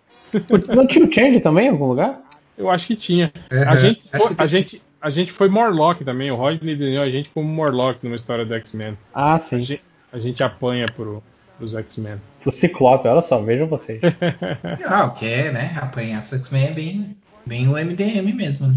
Não 0.74 0.86
tinha 0.86 1.04
o 1.06 1.12
Change 1.12 1.40
também 1.40 1.66
em 1.66 1.70
algum 1.70 1.86
lugar? 1.86 2.20
Eu 2.56 2.70
acho 2.70 2.86
que 2.86 2.96
tinha. 2.96 3.32
Uhum. 3.52 3.68
A, 3.68 3.76
gente 3.76 4.04
Acho 4.12 4.26
foi, 4.26 4.34
que 4.36 4.42
a, 4.42 4.46
gente, 4.46 4.82
a 5.00 5.10
gente 5.10 5.32
foi 5.32 5.48
Morlock 5.48 6.04
também. 6.04 6.30
O 6.30 6.36
Rodney 6.36 6.76
desenhou 6.76 7.02
a 7.02 7.10
gente 7.10 7.28
como 7.30 7.48
Morlock 7.48 8.02
numa 8.04 8.14
história 8.16 8.44
do 8.44 8.54
X-Men. 8.54 8.96
Ah, 9.12 9.34
A 9.34 9.38
sim. 9.40 9.60
gente, 9.60 9.82
a 10.12 10.18
gente 10.20 10.42
apanha 10.42 10.86
pro, 10.86 11.20
pros 11.58 11.74
X-Men. 11.74 12.20
O 12.44 12.50
Ciclope, 12.50 13.08
olha 13.08 13.22
só, 13.22 13.40
vejam 13.40 13.66
vocês. 13.66 14.00
Ah, 14.86 15.06
o 15.06 15.14
que 15.14 15.26
é, 15.26 15.50
né? 15.52 15.76
Apanhar 15.80 16.22
pro 16.26 16.36
X-Men 16.36 16.64
é 16.66 16.72
bem, 16.72 17.16
bem 17.46 17.68
o 17.68 17.72
MDM 17.72 18.32
mesmo. 18.34 18.68
né? 18.68 18.76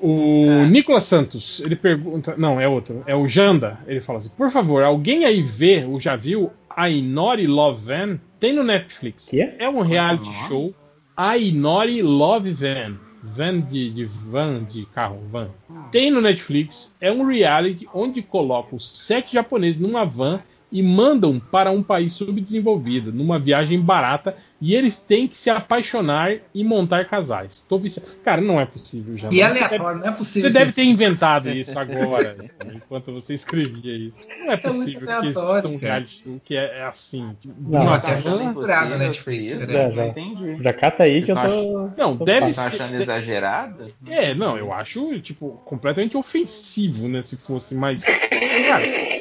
O 0.00 0.64
Nicolas 0.70 1.04
Santos, 1.04 1.60
ele 1.60 1.74
pergunta. 1.74 2.34
Não, 2.38 2.60
é 2.60 2.68
outro. 2.68 3.02
É 3.06 3.16
o 3.16 3.26
Janda. 3.26 3.78
Ele 3.86 4.00
fala 4.00 4.18
assim: 4.20 4.30
Por 4.30 4.48
favor, 4.50 4.84
alguém 4.84 5.24
aí 5.24 5.42
vê 5.42 5.84
ou 5.84 5.98
já 5.98 6.14
viu 6.14 6.52
Ainori 6.70 7.48
Love 7.48 7.84
Van? 7.86 8.20
Tem 8.38 8.52
no 8.52 8.62
Netflix. 8.62 9.26
Quê? 9.28 9.54
É 9.58 9.68
um 9.68 9.80
reality 9.80 10.24
nome? 10.24 10.48
show. 10.48 10.74
Ainori 11.16 12.00
Love 12.02 12.52
Van. 12.52 12.96
Van 13.20 13.58
de, 13.60 13.90
de 13.90 14.04
van, 14.04 14.62
de 14.62 14.86
carro, 14.94 15.18
van. 15.32 15.48
Tem 15.90 16.08
no 16.08 16.20
Netflix. 16.20 16.94
É 17.00 17.10
um 17.10 17.26
reality 17.26 17.88
onde 17.92 18.22
colocam 18.22 18.78
sete 18.78 19.34
japoneses 19.34 19.80
numa 19.80 20.04
van 20.04 20.40
e 20.70 20.82
mandam 20.82 21.40
para 21.40 21.70
um 21.70 21.82
país 21.82 22.12
subdesenvolvido, 22.12 23.10
numa 23.12 23.38
viagem 23.38 23.80
barata, 23.80 24.36
e 24.60 24.74
eles 24.74 24.98
têm 24.98 25.26
que 25.28 25.38
se 25.38 25.48
apaixonar 25.48 26.32
e 26.54 26.62
montar 26.64 27.06
casais. 27.08 27.64
Tô 27.68 27.78
vici... 27.78 28.02
Cara, 28.24 28.40
não 28.42 28.60
é 28.60 28.66
possível, 28.66 29.16
já. 29.16 29.28
E 29.28 29.36
Você 29.36 29.60
deve- 29.60 29.64
aleatório, 29.76 30.00
não 30.00 30.08
é 30.08 30.12
possível. 30.12 30.42
você 30.50 30.52
que 30.52 30.58
deve 30.58 30.72
ter 30.72 30.82
isso- 30.82 30.90
inventado 30.90 31.50
isso 31.50 31.78
agora, 31.78 32.36
enquanto 32.74 33.12
você 33.12 33.34
escrevia 33.34 33.96
isso. 33.96 34.28
Não 34.44 34.52
é 34.52 34.56
possível 34.58 35.06
que 35.06 35.12
aleatório, 35.12 35.50
exista 35.50 35.68
um 35.68 35.76
reality 35.76 36.22
show 36.24 36.40
que 36.44 36.56
é, 36.56 36.78
é 36.80 36.82
assim. 36.84 37.34
tipo, 37.40 37.54
Não, 37.58 37.82
uma 37.82 37.94
até 37.96 38.16
van- 38.16 38.36
bem 38.38 38.52
procurado 38.52 38.90
na 38.90 38.98
Netflix, 38.98 39.48
né? 39.54 39.66
Já, 39.66 39.88
Não 39.88 39.94
já. 39.94 40.06
entendi. 40.08 40.62
Já 40.62 40.72
cata 40.74 41.02
aí 41.04 41.22
que 41.22 41.30
eu 41.32 41.36
Vocês 41.36 41.52
tô. 41.52 41.90
Não, 41.96 42.16
tô 42.16 42.24
deve 42.24 42.50
estão 42.50 42.68
ser. 42.68 42.82
achando 42.82 42.94
exagerado? 43.00 43.86
É, 44.08 44.34
não, 44.34 44.58
eu 44.58 44.72
acho, 44.72 45.18
tipo, 45.20 45.62
completamente 45.64 46.16
ofensivo, 46.16 47.08
né? 47.08 47.22
Se 47.22 47.36
fosse, 47.36 47.74
mas. 47.74 48.02
Cara, 48.02 48.82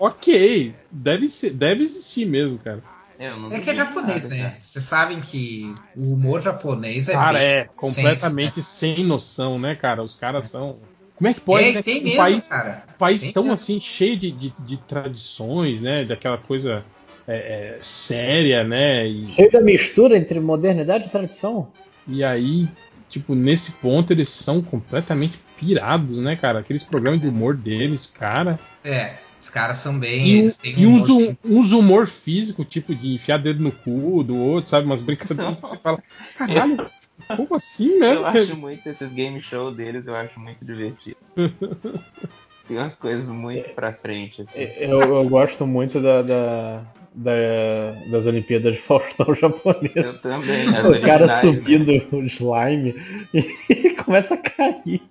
ok. 0.00 0.74
Deve, 0.90 1.28
ser, 1.28 1.50
deve 1.50 1.82
existir 1.84 2.26
mesmo, 2.26 2.58
cara. 2.58 2.82
Não 3.18 3.52
É 3.52 3.60
que 3.60 3.68
é 3.68 3.74
japonês, 3.74 4.22
nada, 4.24 4.34
né? 4.34 4.42
cara. 4.44 4.56
Vocês 4.62 4.84
sabem 4.84 5.20
que 5.20 5.74
o 5.94 6.14
humor 6.14 6.40
japonês 6.40 7.06
é 7.08 7.12
Cara, 7.12 7.38
bem 7.38 7.42
é 7.46 7.64
sem 7.64 7.74
completamente 7.76 8.62
sem 8.62 9.04
noção, 9.04 9.58
né, 9.58 9.74
cara? 9.74 10.02
Os 10.02 10.14
caras 10.14 10.46
são. 10.46 10.78
Como 11.16 11.28
é 11.28 11.34
que 11.34 11.40
pode, 11.42 11.64
É, 11.68 11.72
né? 11.72 11.82
tem 11.82 12.00
um 12.00 12.04
mesmo, 12.04 12.16
país, 12.16 12.48
cara. 12.48 12.82
um 12.88 12.96
país 12.96 13.20
Tem 13.20 13.32
tão 13.32 13.42
mesmo. 13.42 13.54
assim, 13.54 13.78
cheio 13.78 14.16
de, 14.16 14.30
de, 14.30 14.54
de 14.60 14.76
tradições, 14.78 15.82
né? 15.82 16.02
Daquela 16.06 16.38
coisa 16.38 16.82
é, 17.28 17.36
é, 17.76 17.78
séria, 17.82 18.64
né? 18.64 19.06
E, 19.06 19.30
Cheio 19.32 19.52
da 19.52 19.60
mistura 19.60 20.16
entre 20.16 20.40
modernidade 20.40 21.08
e 21.08 21.10
tradição. 21.10 21.70
e 22.08 22.24
aí, 22.24 22.66
tipo, 23.10 23.34
nesse 23.34 23.72
ponto 23.72 24.14
eles 24.14 24.30
são 24.30 24.62
completamente 24.62 25.38
pirados, 25.58 26.16
né, 26.16 26.36
cara? 26.36 26.60
Aqueles 26.60 26.84
programas 26.84 27.20
de 27.20 27.28
humor 27.28 27.54
deles, 27.54 28.06
cara. 28.06 28.58
É, 28.82 29.12
caras 29.50 29.78
são 29.78 29.98
bem. 29.98 30.26
E, 30.26 30.36
um- 30.36 30.38
eles 30.40 30.56
têm 30.56 30.74
e 30.80 30.86
um 30.86 30.94
uns, 30.94 31.08
humor 31.08 31.28
hum- 31.30 31.36
uns 31.58 31.72
humor 31.72 32.06
físico, 32.06 32.64
tipo, 32.64 32.94
de 32.94 33.14
enfiar 33.14 33.38
dedo 33.38 33.62
no 33.62 33.72
cu 33.72 34.22
do 34.22 34.36
outro, 34.38 34.70
sabe? 34.70 34.86
Umas 34.86 35.02
brincadeiras 35.02 35.60
que 35.60 35.66
você 35.66 35.76
fala, 35.78 36.02
caralho, 36.36 36.90
como 37.36 37.54
assim, 37.54 37.98
né? 37.98 38.14
Eu 38.14 38.26
acho 38.26 38.56
muito 38.56 38.86
esses 38.88 39.12
game 39.12 39.40
show 39.42 39.70
deles, 39.74 40.06
eu 40.06 40.14
acho 40.16 40.38
muito 40.40 40.64
divertido. 40.64 41.16
Tem 42.66 42.76
umas 42.78 42.94
coisas 42.94 43.28
muito 43.28 43.68
pra 43.70 43.92
frente. 43.92 44.42
Assim. 44.42 44.60
Eu, 44.78 45.00
eu 45.00 45.28
gosto 45.28 45.66
muito 45.66 46.00
da, 46.00 46.22
da- 46.22 46.82
da- 47.12 47.92
das 48.08 48.26
Olimpíadas 48.26 48.74
de 48.76 48.80
Faustão 48.82 49.34
japonês. 49.34 49.96
Eu 49.96 50.16
também, 50.20 50.68
as 50.68 50.86
O 50.86 51.00
cara 51.00 51.24
originais, 51.24 51.40
subindo 51.40 51.90
o 52.12 52.22
slime 52.26 52.94
e 53.34 53.90
começa 54.04 54.34
a 54.34 54.36
cair. 54.36 55.02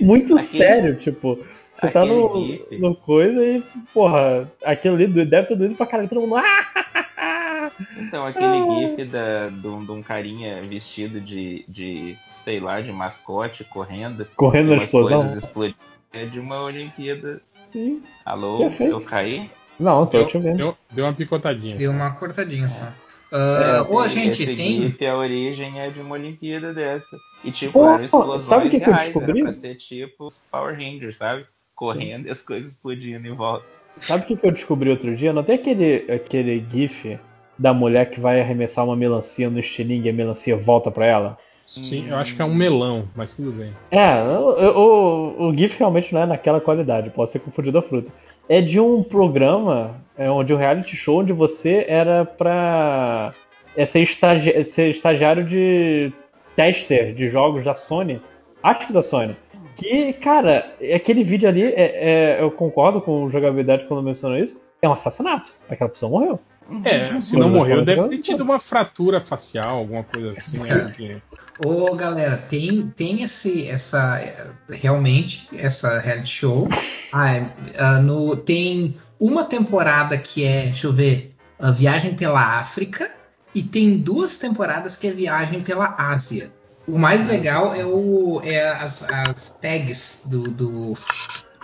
Muito 0.00 0.34
Aquele- 0.34 0.48
sério, 0.58 0.96
tipo. 0.96 1.44
Você 1.86 1.92
tá 1.92 2.04
no, 2.04 2.46
gif. 2.46 2.78
no 2.78 2.94
coisa 2.94 3.44
e, 3.44 3.62
porra, 3.92 4.50
aquilo 4.64 4.94
ali 4.96 5.06
deve 5.06 5.48
ter 5.48 5.56
doído 5.56 5.74
pra 5.74 5.86
caralho. 5.86 6.08
Todo 6.08 6.20
mundo. 6.22 6.36
"Ah!" 7.16 7.70
Então, 7.98 8.26
aquele 8.26 8.86
gif 8.96 9.04
da, 9.06 9.48
de, 9.48 9.66
um, 9.66 9.84
de 9.84 9.90
um 9.90 10.02
carinha 10.02 10.62
vestido 10.62 11.20
de, 11.20 11.64
de, 11.68 12.16
sei 12.44 12.60
lá, 12.60 12.80
de 12.80 12.92
mascote, 12.92 13.64
correndo. 13.64 14.26
Correndo 14.36 14.76
na 14.76 14.84
explosão. 14.84 15.36
explodindo. 15.36 15.78
É 16.12 16.24
de 16.26 16.38
uma 16.38 16.62
Olimpíada. 16.62 17.40
Sim. 17.72 18.02
Alô, 18.24 18.58
Perfeito. 18.58 18.92
eu 18.92 19.00
caí? 19.00 19.50
Não, 19.80 20.06
tô 20.06 20.18
Deu, 20.18 20.26
te 20.28 20.38
vendo. 20.38 20.56
deu, 20.56 20.76
deu 20.92 21.04
uma 21.06 21.12
picotadinha. 21.12 21.76
Deu 21.76 21.90
só. 21.90 21.96
uma 21.96 22.10
cortadinha 22.12 22.68
só. 22.68 22.86
É, 22.86 23.78
Ah, 23.78 23.86
ô, 23.90 24.04
esse- 24.04 24.10
gente, 24.14 24.42
esse 24.44 24.54
tem. 24.54 24.82
GIF, 24.82 25.04
a 25.04 25.16
origem 25.16 25.80
é 25.80 25.90
de 25.90 25.98
uma 25.98 26.14
Olimpíada 26.14 26.72
dessa. 26.72 27.16
E 27.42 27.50
tipo, 27.50 27.72
Pô, 27.72 27.88
eram 27.88 28.04
explosões 28.04 28.44
sabe 28.44 28.68
o 28.68 28.70
que 28.70 28.78
que 28.78 28.88
eu 28.88 28.94
descobri? 28.94 29.40
Era 29.40 29.42
pra 29.42 29.52
ser 29.52 29.74
tipo 29.74 30.26
os 30.26 30.38
Power 30.52 30.76
Rangers, 30.76 31.16
sabe? 31.16 31.44
Correndo 31.74 32.26
e 32.26 32.30
as 32.30 32.42
coisas 32.42 32.72
explodindo 32.72 33.26
em 33.26 33.34
volta. 33.34 33.64
Sabe 33.98 34.24
o 34.24 34.26
que 34.26 34.36
que 34.36 34.46
eu 34.46 34.52
descobri 34.52 34.90
outro 34.90 35.14
dia? 35.16 35.32
Não 35.32 35.42
tem 35.42 35.56
aquele, 35.56 36.10
aquele 36.12 36.64
gif 36.70 37.18
da 37.58 37.72
mulher 37.72 38.10
que 38.10 38.20
vai 38.20 38.40
arremessar 38.40 38.84
uma 38.84 38.96
melancia 38.96 39.48
no 39.48 39.58
estilingue 39.58 40.08
e 40.08 40.10
a 40.10 40.12
melancia 40.12 40.56
volta 40.56 40.90
pra 40.90 41.06
ela? 41.06 41.38
Sim, 41.66 42.08
eu 42.08 42.16
acho 42.16 42.36
que 42.36 42.42
é 42.42 42.44
um 42.44 42.54
melão, 42.54 43.08
mas 43.16 43.36
tudo 43.36 43.52
bem. 43.52 43.72
É, 43.90 44.22
o, 44.22 45.38
o, 45.38 45.48
o 45.48 45.56
GIF 45.56 45.78
realmente 45.78 46.12
não 46.12 46.20
é 46.20 46.26
naquela 46.26 46.60
qualidade, 46.60 47.10
pode 47.10 47.30
ser 47.30 47.38
confundido 47.38 47.78
a 47.78 47.82
fruta. 47.82 48.12
É 48.48 48.60
de 48.60 48.78
um 48.78 49.02
programa, 49.02 49.98
é 50.18 50.26
de 50.44 50.52
um 50.52 50.56
reality 50.58 50.94
show 50.94 51.20
onde 51.20 51.32
você 51.32 51.86
era 51.88 52.24
pra 52.24 53.32
é 53.76 53.86
ser, 53.86 54.00
estagi 54.00 54.64
ser 54.64 54.90
estagiário 54.90 55.44
de 55.44 56.12
tester 56.54 57.14
de 57.14 57.28
jogos 57.28 57.64
da 57.64 57.74
Sony. 57.74 58.20
Acho 58.62 58.86
que 58.86 58.92
da 58.92 59.02
Sony. 59.02 59.34
Que, 59.76 60.12
cara, 60.14 60.72
aquele 60.94 61.24
vídeo 61.24 61.48
ali, 61.48 61.62
é, 61.64 62.36
é- 62.36 62.42
eu 62.42 62.50
concordo 62.50 63.00
com 63.00 63.24
o 63.24 63.30
jogabilidade 63.30 63.86
quando 63.86 64.02
mencionou 64.02 64.38
isso, 64.38 64.60
é 64.80 64.88
um 64.88 64.92
assassinato. 64.92 65.50
Aquela 65.68 65.90
pessoa 65.90 66.10
morreu. 66.10 66.40
É, 66.84 67.20
se 67.20 67.36
não 67.36 67.50
morreu, 67.50 67.84
deve 67.84 68.00
ter 68.08 68.18
tido 68.22 68.40
uma 68.42 68.58
fratura 68.58 69.20
facial, 69.20 69.78
alguma 69.78 70.02
coisa 70.02 70.32
assim. 70.38 70.58
né, 70.58 70.78
porque- 70.78 71.16
Ô, 71.64 71.94
galera, 71.94 72.36
tem, 72.38 72.90
tem 72.96 73.22
esse, 73.22 73.68
essa, 73.68 74.18
é, 74.18 74.46
realmente, 74.70 75.46
essa 75.56 75.98
reality 75.98 76.30
show. 76.30 76.66
Ah, 77.12 77.34
é, 77.36 77.50
ah, 77.78 78.00
no, 78.00 78.34
tem 78.34 78.96
uma 79.20 79.44
temporada 79.44 80.16
que 80.16 80.42
é, 80.44 80.66
deixa 80.68 80.86
eu 80.86 80.92
ver, 80.92 81.34
a 81.58 81.70
Viagem 81.70 82.14
pela 82.14 82.58
África, 82.58 83.10
e 83.54 83.62
tem 83.62 83.98
duas 83.98 84.38
temporadas 84.38 84.96
que 84.96 85.06
é 85.06 85.10
Viagem 85.12 85.60
pela 85.60 85.94
Ásia. 85.98 86.50
O 86.86 86.98
mais 86.98 87.26
legal 87.26 87.74
é, 87.74 87.84
o, 87.84 88.40
é 88.42 88.68
as, 88.68 89.02
as 89.04 89.50
tags 89.52 90.24
do, 90.26 90.42
do, 90.50 90.94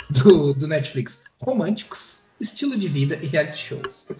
do, 0.08 0.54
do 0.54 0.66
Netflix. 0.66 1.24
Românticos, 1.42 2.22
estilo 2.40 2.76
de 2.76 2.88
vida 2.88 3.18
e 3.20 3.26
reality 3.26 3.58
shows. 3.58 4.06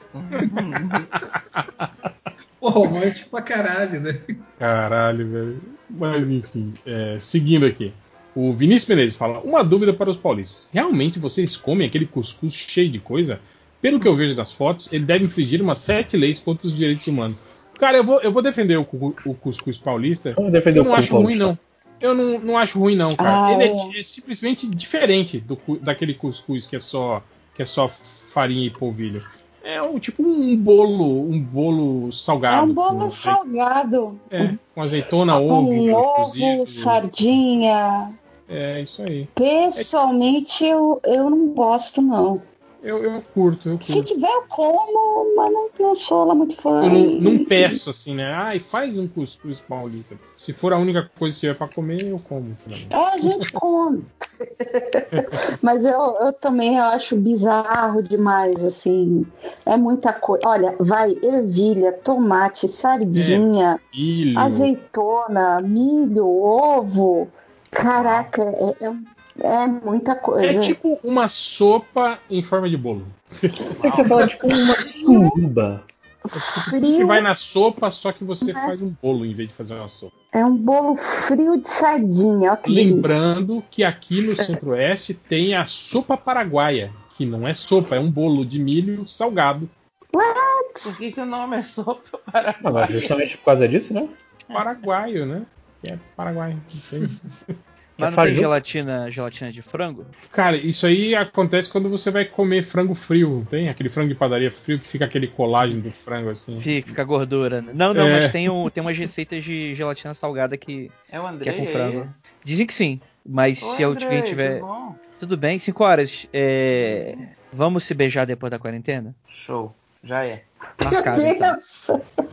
Pô, 2.60 2.68
romântico 2.68 3.31
pra 3.31 3.40
caralho, 3.40 4.00
né? 4.00 4.20
Caralho, 4.58 5.31
velho. 5.31 5.62
Mas 5.88 6.31
enfim, 6.31 6.74
é, 6.84 7.16
seguindo 7.18 7.65
aqui. 7.65 7.94
O 8.34 8.52
Vinícius 8.52 8.88
Menezes 8.88 9.16
fala: 9.16 9.40
Uma 9.40 9.65
dúvida 9.65 9.94
para 9.94 10.10
os 10.10 10.16
paulistas. 10.18 10.68
Realmente 10.70 11.18
vocês 11.18 11.56
comem 11.56 11.86
aquele 11.86 12.06
cuscuz 12.06 12.52
cheio 12.52 12.90
de 12.90 12.99
coisa? 12.99 13.40
Pelo 13.81 13.99
que 13.99 14.06
eu 14.06 14.15
vejo 14.15 14.36
nas 14.36 14.52
fotos, 14.52 14.92
ele 14.92 15.04
deve 15.04 15.24
infringir 15.24 15.62
umas 15.62 15.78
sete 15.78 16.16
leis 16.16 16.38
contra 16.38 16.66
os 16.66 16.76
direitos 16.76 17.06
humanos. 17.06 17.38
Cara, 17.80 17.96
eu 17.96 18.04
vou, 18.04 18.20
eu 18.20 18.30
vou 18.30 18.42
defender 18.42 18.76
o, 18.78 18.82
o 19.24 19.34
cuscuz 19.34 19.78
paulista. 19.78 20.32
Vamos 20.36 20.52
defender 20.52 20.78
eu 20.80 20.84
o 20.84 20.86
não 20.86 20.94
acho 20.94 21.16
ruim, 21.18 21.34
não. 21.34 21.58
Eu 22.00 22.14
não, 22.14 22.38
não 22.38 22.56
acho 22.58 22.78
ruim, 22.78 22.94
não, 22.94 23.16
cara. 23.16 23.46
Ah, 23.46 23.52
ele 23.52 23.64
é, 23.64 23.96
é. 23.96 24.00
é 24.00 24.02
simplesmente 24.02 24.66
diferente 24.66 25.38
do, 25.38 25.58
daquele 25.80 26.14
cuscuz 26.14 26.66
que 26.66 26.76
é 26.76 26.80
só 26.80 27.22
que 27.54 27.62
é 27.62 27.64
só 27.64 27.88
farinha 27.88 28.66
e 28.66 28.70
polvilho. 28.70 29.22
É 29.62 29.82
um 29.82 29.98
tipo 29.98 30.22
um 30.22 30.56
bolo, 30.56 31.28
um 31.30 31.38
bolo 31.40 32.08
É 32.08 32.12
salgado. 32.12 32.70
um 32.70 32.74
bolo 32.74 32.98
com- 33.00 33.10
salgado. 33.10 34.20
é, 34.30 34.54
com 34.74 34.80
azeitona, 34.82 35.34
Com 35.38 35.50
ovo, 35.50 35.94
ovo, 35.96 36.14
cozido. 36.14 36.66
sardinha. 36.66 38.10
É 38.48 38.80
isso 38.80 39.02
aí. 39.02 39.28
Pessoalmente, 39.34 40.64
eu, 40.64 41.00
eu 41.04 41.30
não 41.30 41.48
gosto, 41.48 42.00
não. 42.02 42.40
Eu, 42.82 43.02
eu 43.04 43.22
curto, 43.34 43.68
eu 43.68 43.78
Se 43.82 43.94
curto. 43.94 44.14
tiver, 44.14 44.26
eu 44.30 44.42
como, 44.48 45.36
mas 45.36 45.52
não, 45.52 45.68
não 45.78 45.94
sou 45.96 46.24
lá 46.24 46.34
muito 46.34 46.56
fã. 46.56 46.82
Eu 46.82 46.90
não, 46.90 47.20
não 47.20 47.44
peço 47.44 47.90
assim, 47.90 48.14
né? 48.14 48.32
Ai, 48.32 48.58
faz 48.58 48.98
um 48.98 49.06
cuscuz 49.06 49.58
paulista. 49.60 50.18
Se 50.36 50.52
for 50.54 50.72
a 50.72 50.78
única 50.78 51.10
coisa 51.18 51.34
que 51.34 51.40
tiver 51.40 51.56
pra 51.58 51.68
comer, 51.68 52.06
eu 52.06 52.16
como. 52.26 52.56
É, 52.90 52.96
a 52.96 53.18
gente 53.18 53.52
come. 53.52 54.02
Mas 55.60 55.84
eu, 55.84 56.16
eu 56.20 56.32
também 56.32 56.78
acho 56.80 57.16
bizarro 57.16 58.02
demais, 58.02 58.64
assim. 58.64 59.26
É 59.66 59.76
muita 59.76 60.12
coisa. 60.12 60.48
Olha, 60.48 60.74
vai 60.80 61.16
ervilha, 61.22 61.92
tomate, 61.92 62.66
sardinha, 62.68 63.78
Milho. 63.94 64.38
azeitona, 64.38 65.58
milho, 65.60 66.26
ovo. 66.26 67.28
Caraca, 67.70 68.42
é, 68.42 68.86
é, 68.86 68.92
é 69.38 69.66
muita 69.66 70.14
coisa. 70.14 70.58
É 70.58 70.60
tipo 70.60 70.98
uma 71.04 71.28
sopa 71.28 72.18
em 72.28 72.42
forma 72.42 72.68
de 72.68 72.76
bolo. 72.76 73.06
Você 73.26 73.48
fala 73.48 74.26
tipo 74.26 74.46
uma 74.46 74.74
suruba. 74.74 75.84
Você 76.22 77.04
vai 77.04 77.22
na 77.22 77.34
sopa, 77.34 77.90
só 77.90 78.12
que 78.12 78.22
você 78.22 78.52
faz 78.52 78.82
um 78.82 78.92
bolo 79.02 79.24
em 79.24 79.32
vez 79.32 79.48
de 79.48 79.54
fazer 79.54 79.74
uma 79.74 79.88
sopa. 79.88 80.14
É 80.32 80.44
um 80.44 80.56
bolo 80.56 80.94
frio 80.94 81.56
de 81.56 81.68
sardinha. 81.68 82.50
Olha 82.50 82.56
que. 82.56 82.70
Lembrando 82.70 83.64
que 83.70 83.82
aqui 83.82 84.20
no 84.20 84.36
Centro-Oeste 84.36 85.14
tem 85.14 85.54
a 85.54 85.64
sopa 85.66 86.16
paraguaia, 86.16 86.92
que 87.16 87.24
não 87.24 87.48
é 87.48 87.54
sopa, 87.54 87.96
é 87.96 88.00
um 88.00 88.10
bolo 88.10 88.44
de 88.44 88.58
milho 88.58 89.06
salgado. 89.08 89.68
Por 90.12 90.98
que, 90.98 91.12
que 91.12 91.20
o 91.20 91.26
nome 91.26 91.56
é 91.56 91.62
sopa 91.62 92.18
para 92.18 92.56
Não, 92.62 92.86
justamente 92.88 93.38
por 93.38 93.44
causa 93.46 93.68
disso, 93.68 93.94
né? 93.94 94.08
Paraguaio, 94.46 95.24
né? 95.24 95.46
Que 95.80 95.92
é 95.92 95.98
paraguaio. 96.16 96.60
Mas 98.00 98.16
não 98.16 98.24
tem 98.24 98.34
gelatina, 98.34 99.10
gelatina 99.10 99.52
de 99.52 99.62
frango? 99.62 100.06
Cara, 100.33 100.56
isso 100.56 100.86
aí 100.86 101.15
acontece 101.15 101.70
quando 101.70 101.88
você 101.88 102.10
vai 102.10 102.24
comer 102.24 102.62
frango 102.62 102.94
frio, 102.94 103.28
não 103.31 103.44
tem? 103.44 103.68
Aquele 103.68 103.88
frango 103.88 104.08
de 104.08 104.15
padaria 104.15 104.50
frio 104.50 104.78
que 104.78 104.86
fica 104.88 105.04
aquele 105.04 105.26
colágeno 105.28 105.81
do 105.83 105.90
frango 105.90 106.31
assim. 106.31 106.58
Fica, 106.60 106.88
fica 106.88 107.04
gordura. 107.04 107.60
né? 107.62 107.72
Não, 107.74 107.92
não, 107.94 108.06
É. 108.08 108.12
mas 108.20 108.33
tem, 108.33 108.49
um, 108.49 108.68
tem 108.70 108.81
umas 108.81 108.97
receitas 108.97 109.44
de 109.44 109.74
gelatina 109.74 110.15
salgada 110.15 110.56
que, 110.56 110.90
É 111.10 111.20
o 111.20 111.38
que 111.38 111.49
é 111.49 111.52
com 111.52 111.66
frango. 111.66 112.08
Dizem 112.44 112.66
que 112.66 112.74
sim, 112.74 113.00
mas 113.24 113.62
Oi, 113.62 113.76
se 113.76 113.83
eu 113.83 113.90
Andrei, 113.90 114.06
alguém 114.08 114.22
tiver. 114.22 114.54
tudo 114.60 114.66
bom? 114.66 114.97
Tudo 115.18 115.36
bem, 115.36 115.58
5 115.58 115.84
horas. 115.84 116.26
É, 116.33 117.15
Vamos 117.52 117.84
se 117.84 117.92
beijar 117.92 118.26
depois 118.26 118.50
da 118.50 118.58
quarentena? 118.58 119.15
Show, 119.44 119.74
já 120.02 120.24
é. 120.24 120.44
Marcado, 120.83 121.20
então. 121.26 121.58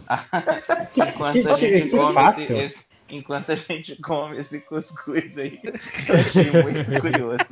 enquanto 0.96 1.50
a 1.50 1.53
gente 1.56 1.90
come 1.90 2.03
esse, 2.06 2.14
fácil. 2.14 2.58
esse- 2.62 2.87
enquanto 3.09 3.51
a 3.51 3.56
gente 3.56 3.95
come 4.01 4.38
esse 4.40 4.59
cuscuz 4.61 5.38
aí, 5.38 5.59
eu 5.63 6.15
achei 6.15 6.51
muito 6.51 6.85
curioso. 6.99 7.45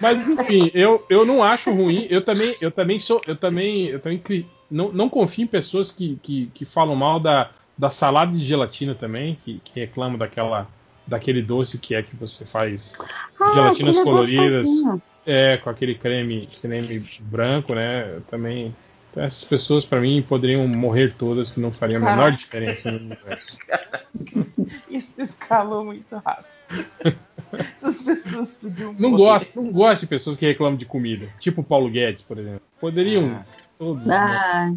Mas 0.00 0.28
enfim, 0.28 0.70
eu, 0.74 1.04
eu 1.08 1.24
não 1.24 1.42
acho 1.42 1.70
ruim. 1.72 2.06
Eu 2.10 2.22
também, 2.24 2.54
eu 2.60 2.70
também 2.70 2.98
sou, 2.98 3.20
eu 3.26 3.36
também, 3.36 3.86
eu 3.86 4.00
também 4.00 4.18
cri- 4.18 4.46
não, 4.70 4.90
não 4.92 5.08
confio 5.08 5.44
em 5.44 5.46
pessoas 5.46 5.92
que, 5.92 6.16
que, 6.22 6.46
que 6.54 6.64
falam 6.64 6.96
mal 6.96 7.20
da, 7.20 7.50
da 7.76 7.90
salada 7.90 8.32
de 8.32 8.44
gelatina 8.44 8.94
também, 8.94 9.36
que, 9.44 9.60
que 9.60 9.80
reclamam 9.80 10.18
daquela 10.18 10.68
daquele 11.04 11.42
doce 11.42 11.78
que 11.78 11.94
é 11.96 12.02
que 12.02 12.14
você 12.14 12.46
faz 12.46 12.92
Ah, 13.40 13.52
gelatinas 13.54 13.98
é 13.98 14.04
coloridas, 14.04 14.70
é 15.26 15.56
com 15.56 15.68
aquele 15.68 15.94
creme, 15.96 16.46
creme 16.60 17.02
branco, 17.22 17.74
né? 17.74 18.16
Eu 18.16 18.20
também 18.22 18.72
então, 19.10 19.22
essas 19.22 19.44
pessoas 19.44 19.84
para 19.84 20.00
mim 20.00 20.22
poderiam 20.22 20.66
morrer 20.66 21.12
todas 21.18 21.50
que 21.50 21.60
não 21.60 21.70
fariam 21.70 22.00
a 22.00 22.04
menor 22.04 22.30
Caraca. 22.30 22.36
diferença 22.38 22.90
no 22.90 22.96
universo. 22.96 23.58
Isso 24.98 25.20
escalou 25.22 25.84
muito 25.84 26.14
rápido. 26.16 26.46
Essas 27.52 28.02
pessoas 28.02 28.50
podiam 28.60 28.94
Não 28.98 29.10
gosto, 29.12 29.60
não 29.60 29.72
gosto 29.72 30.00
de 30.02 30.06
pessoas 30.06 30.36
que 30.36 30.46
reclamam 30.46 30.76
de 30.76 30.86
comida, 30.86 31.26
tipo 31.38 31.60
o 31.60 31.64
Paulo 31.64 31.90
Guedes, 31.90 32.22
por 32.22 32.38
exemplo. 32.38 32.62
Poderiam 32.80 33.30
Ah. 33.36 33.44
todos 33.78 34.08
Ah, 34.08 34.72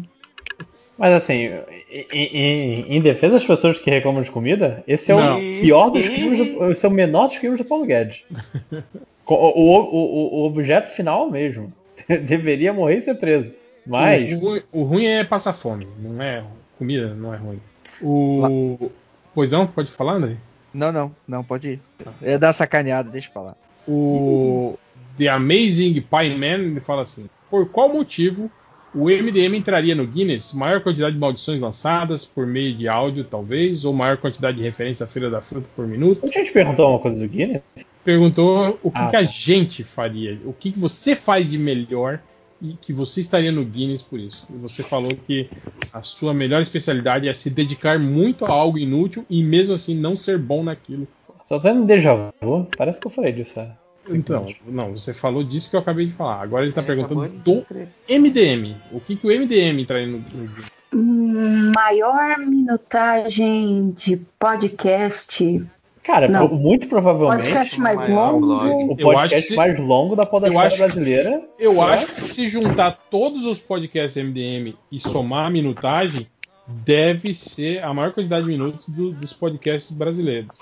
Mas 0.98 1.12
assim, 1.14 1.48
em, 1.90 2.06
em- 2.12 2.96
em 2.96 3.00
defesa 3.00 3.34
das 3.34 3.46
pessoas 3.46 3.78
que 3.78 3.90
reclamam 3.90 4.22
de 4.22 4.30
comida, 4.30 4.84
esse 4.86 5.10
é 5.10 5.14
Não. 5.14 5.36
o 5.38 5.40
pior 5.60 5.90
dos 5.90 6.06
crimes, 6.06 6.54
do, 6.54 6.70
esse 6.70 6.84
é 6.84 6.88
o 6.88 6.92
menor 6.92 7.28
dos 7.28 7.38
crimes 7.38 7.58
do 7.58 7.64
Paulo 7.64 7.86
Guedes. 7.86 8.22
O, 9.28 9.34
o, 9.34 9.80
o- 9.80 10.34
o 10.42 10.46
objeto 10.46 10.94
final 10.94 11.28
mesmo. 11.28 11.72
Deveria 12.08 12.72
morrer 12.72 12.98
e 12.98 13.02
ser 13.02 13.16
preso. 13.16 13.52
Mas. 13.84 14.30
O, 14.32 14.38
ruim- 14.38 14.62
o 14.70 14.82
ruim 14.84 15.04
é 15.06 15.24
passar 15.24 15.52
fome, 15.52 15.84
não 15.98 16.22
é 16.22 16.44
comida, 16.78 17.12
não 17.12 17.34
é 17.34 17.36
ruim. 17.36 17.60
O 18.00 18.88
pois 19.36 19.50
não, 19.50 19.66
pode 19.66 19.90
falar, 19.92 20.14
André? 20.14 20.36
Não, 20.74 20.90
não, 20.90 21.14
não, 21.28 21.44
pode 21.44 21.72
ir. 21.72 21.80
É 22.20 22.36
dar 22.36 22.52
sacaneada, 22.52 23.08
deixa 23.10 23.28
eu 23.28 23.32
falar. 23.32 23.54
O 23.86 24.76
The 25.16 25.28
Amazing 25.28 25.94
Pie 25.94 26.34
Man 26.36 26.64
ele 26.64 26.80
fala 26.80 27.02
assim: 27.02 27.28
por 27.50 27.68
qual 27.68 27.92
motivo 27.92 28.50
o 28.94 29.04
MDM 29.10 29.54
entraria 29.54 29.94
no 29.94 30.06
Guinness? 30.06 30.52
Maior 30.52 30.80
quantidade 30.80 31.14
de 31.14 31.20
maldições 31.20 31.60
lançadas 31.60 32.24
por 32.24 32.46
meio 32.46 32.74
de 32.74 32.88
áudio, 32.88 33.24
talvez, 33.24 33.84
ou 33.84 33.92
maior 33.92 34.16
quantidade 34.16 34.56
de 34.56 34.62
referências 34.62 35.06
à 35.08 35.10
Feira 35.10 35.30
da 35.30 35.40
Fruta 35.40 35.68
por 35.76 35.86
minuto? 35.86 36.24
A 36.24 36.28
gente 36.28 36.50
perguntou 36.52 36.90
uma 36.90 36.98
coisa 36.98 37.18
do 37.18 37.28
Guinness? 37.28 37.62
Perguntou 38.04 38.78
o 38.82 38.90
que, 38.90 38.98
Ah, 38.98 39.08
que 39.08 39.16
a 39.16 39.20
tá. 39.20 39.26
gente 39.26 39.82
faria, 39.84 40.38
o 40.44 40.52
que, 40.52 40.72
que 40.72 40.78
você 40.78 41.14
faz 41.16 41.50
de 41.50 41.58
melhor 41.58 42.20
e 42.60 42.74
que 42.80 42.92
você 42.92 43.20
estaria 43.20 43.52
no 43.52 43.64
Guinness 43.64 44.02
por 44.02 44.18
isso. 44.18 44.46
E 44.52 44.56
você 44.56 44.82
falou 44.82 45.10
que 45.26 45.48
a 45.92 46.02
sua 46.02 46.32
melhor 46.32 46.62
especialidade 46.62 47.28
é 47.28 47.34
se 47.34 47.50
dedicar 47.50 47.98
muito 47.98 48.44
a 48.44 48.50
algo 48.50 48.78
inútil 48.78 49.24
e 49.28 49.42
mesmo 49.42 49.74
assim 49.74 49.94
não 49.94 50.16
ser 50.16 50.38
bom 50.38 50.62
naquilo. 50.62 51.06
Só 51.46 51.58
tendo 51.58 51.84
déjà 51.84 52.14
vu. 52.40 52.66
Parece 52.76 53.00
que 53.00 53.06
eu 53.06 53.10
falei 53.10 53.32
disso. 53.32 53.58
é. 53.60 53.70
Então, 54.08 54.46
não, 54.66 54.92
você 54.92 55.12
falou 55.12 55.42
disso 55.42 55.68
que 55.68 55.76
eu 55.76 55.80
acabei 55.80 56.06
de 56.06 56.12
falar. 56.12 56.40
Agora 56.40 56.62
ele 56.62 56.70
está 56.70 56.80
Ele 56.80 56.86
perguntando 56.88 57.28
do. 57.38 57.66
MDM. 58.08 58.76
O 58.92 59.00
que, 59.00 59.16
que 59.16 59.26
o 59.26 59.30
MDM 59.30 59.80
entraria 59.80 60.06
no, 60.06 60.18
no 60.18 60.22
Guinness? 60.48 60.76
hum, 60.94 61.72
maior 61.74 62.38
minutagem 62.38 63.90
de 63.90 64.16
podcast 64.38 65.66
Cara, 66.06 66.28
Não. 66.28 66.46
muito 66.48 66.86
provavelmente. 66.86 67.48
Podcast 67.50 67.80
mais 67.80 68.08
o 68.08 68.14
longo. 68.14 68.46
O 68.46 68.96
Eu 68.96 69.10
acho 69.10 69.12
podcast 69.12 69.42
que 69.42 69.48
se- 69.54 69.56
mais 69.56 69.78
longo 69.78 70.14
da 70.14 70.24
podosfera 70.24 70.66
acho, 70.68 70.76
brasileira. 70.78 71.42
eu 71.58 71.74
né? 71.74 71.80
acho 71.80 72.06
que 72.14 72.28
se 72.28 72.48
juntar 72.48 72.92
todos 73.10 73.44
os 73.44 73.58
podcasts 73.58 74.16
MDM 74.22 74.76
e 74.92 75.00
somar 75.00 75.46
a 75.46 75.50
minutagem, 75.50 76.28
deve 76.68 77.34
ser 77.34 77.82
a 77.82 77.92
maior 77.92 78.12
quantidade 78.12 78.44
de 78.44 78.50
minutos 78.52 78.88
do- 78.88 79.10
dos 79.10 79.32
podcasts 79.32 79.90
brasileiros. 79.90 80.56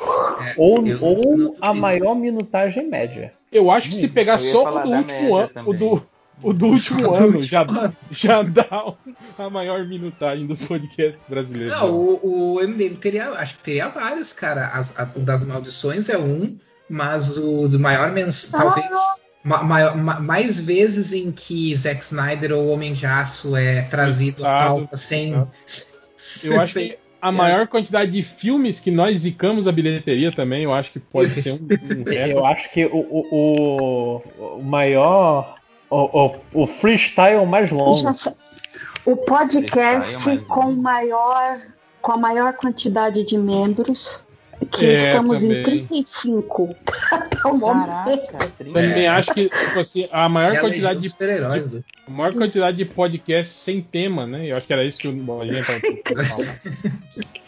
Ou, 0.57 0.79
ou 1.03 1.57
a 1.61 1.75
maior 1.75 2.15
minutagem 2.15 2.89
média. 2.89 3.33
Eu 3.53 3.71
acho 3.71 3.89
que 3.91 3.95
se 3.95 4.09
pegar 4.09 4.39
Eu 4.41 4.45
ia 4.47 4.51
só 4.53 4.65
o 4.65 4.83
do 4.83 4.91
último 4.91 5.37
ano, 5.37 5.51
o 5.67 5.73
do, 5.75 6.03
o 6.43 6.53
do 6.53 6.67
último 6.67 7.01
do 7.03 7.15
ano 7.15 7.27
último 7.27 7.43
já, 7.43 7.67
já 8.11 8.43
dá 8.43 8.95
a 9.39 9.51
maior 9.51 9.87
minutagem 9.87 10.47
dos 10.47 10.61
podcasts 10.63 11.21
brasileiros. 11.29 11.77
Não, 11.77 11.91
o, 11.93 12.55
o 12.57 12.61
MDM 12.63 12.97
teria, 12.97 13.31
acho 13.31 13.57
que 13.59 13.63
teria 13.65 13.89
vários, 13.89 14.33
cara. 14.33 14.69
As- 14.69 14.99
a- 14.99 15.11
o 15.17 15.21
das 15.21 15.45
maldições 15.45 16.09
é 16.09 16.19
um, 16.19 16.57
mas 16.89 17.37
o 17.39 17.69
do 17.69 17.79
maior 17.79 18.13
mens, 18.13 18.49
talvez 18.51 18.91
ma- 19.43 19.63
maior- 19.63 19.97
ma- 19.97 20.21
mais 20.21 20.61
vezes 20.61 21.13
em 21.13 21.31
que 21.33 21.75
Zack 21.77 22.03
Snyder 22.03 22.53
ou 22.53 22.69
Homem 22.69 22.93
de 22.93 23.07
Aço 23.07 23.57
é 23.57 23.83
trazido 23.83 24.45
à 24.47 24.69
pauta 24.69 24.97
sem. 24.97 25.33
Eu 25.33 26.61
acho 26.61 26.75
que 26.75 26.99
a 27.23 27.33
maior 27.33 27.67
quantidade 27.67 28.11
de 28.13 28.23
filmes 28.23 28.81
que 28.81 28.91
nós 28.91 29.21
zicamos 29.21 29.65
da 29.65 29.73
bilheteria 29.73 30.31
também, 30.31 30.65
eu 30.65 30.75
acho 30.75 30.93
que 30.93 30.99
pode 31.01 31.31
ser 31.41 31.53
um, 31.53 31.57
um. 31.57 32.13
Eu 32.13 32.45
acho 32.45 32.71
que 32.71 32.85
o, 32.85 32.99
o, 32.99 34.23
o 34.59 34.63
maior. 34.63 35.55
O, 35.95 36.27
o, 36.55 36.63
o 36.65 36.67
freestyle 36.67 37.47
mais 37.47 37.71
longo. 37.71 37.93
O 39.07 39.17
podcast 39.17 40.25
Freestyle, 40.25 40.39
mas- 40.41 40.47
com 40.49 40.73
maior 40.73 41.61
com 42.03 42.13
a 42.13 42.17
maior 42.19 42.53
quantidade 42.55 43.25
de 43.25 43.39
membros, 43.39 44.19
que 44.67 44.87
É, 44.87 44.97
estamos 44.97 45.43
em 45.45 45.49
também. 45.49 45.87
35 45.87 46.71
até 47.13 47.49
o 47.49 47.57
momento. 47.57 48.33
Também 48.73 49.07
acho 49.09 49.33
que 49.35 49.49
tipo 49.49 49.79
assim, 49.81 50.09
a 50.11 50.29
maior 50.29 50.55
E 50.55 50.59
quantidade 50.61 51.01
de, 51.01 51.09
Super-Heróis, 51.09 51.71
de- 51.71 51.85
a 52.07 52.11
maior 52.11 52.33
quantidade 52.35 52.77
de 52.77 52.85
podcasts 52.85 53.57
sem 53.57 53.81
tema, 53.81 54.27
né? 54.27 54.47
Eu 54.47 54.57
acho 54.57 54.67
que 54.67 54.73
era 54.73 54.85
isso 54.85 54.99
que 55.01 55.09
o 55.09 55.13
Bolinha 55.13 55.63
tava 55.63 55.81
falando. 56.35 57.05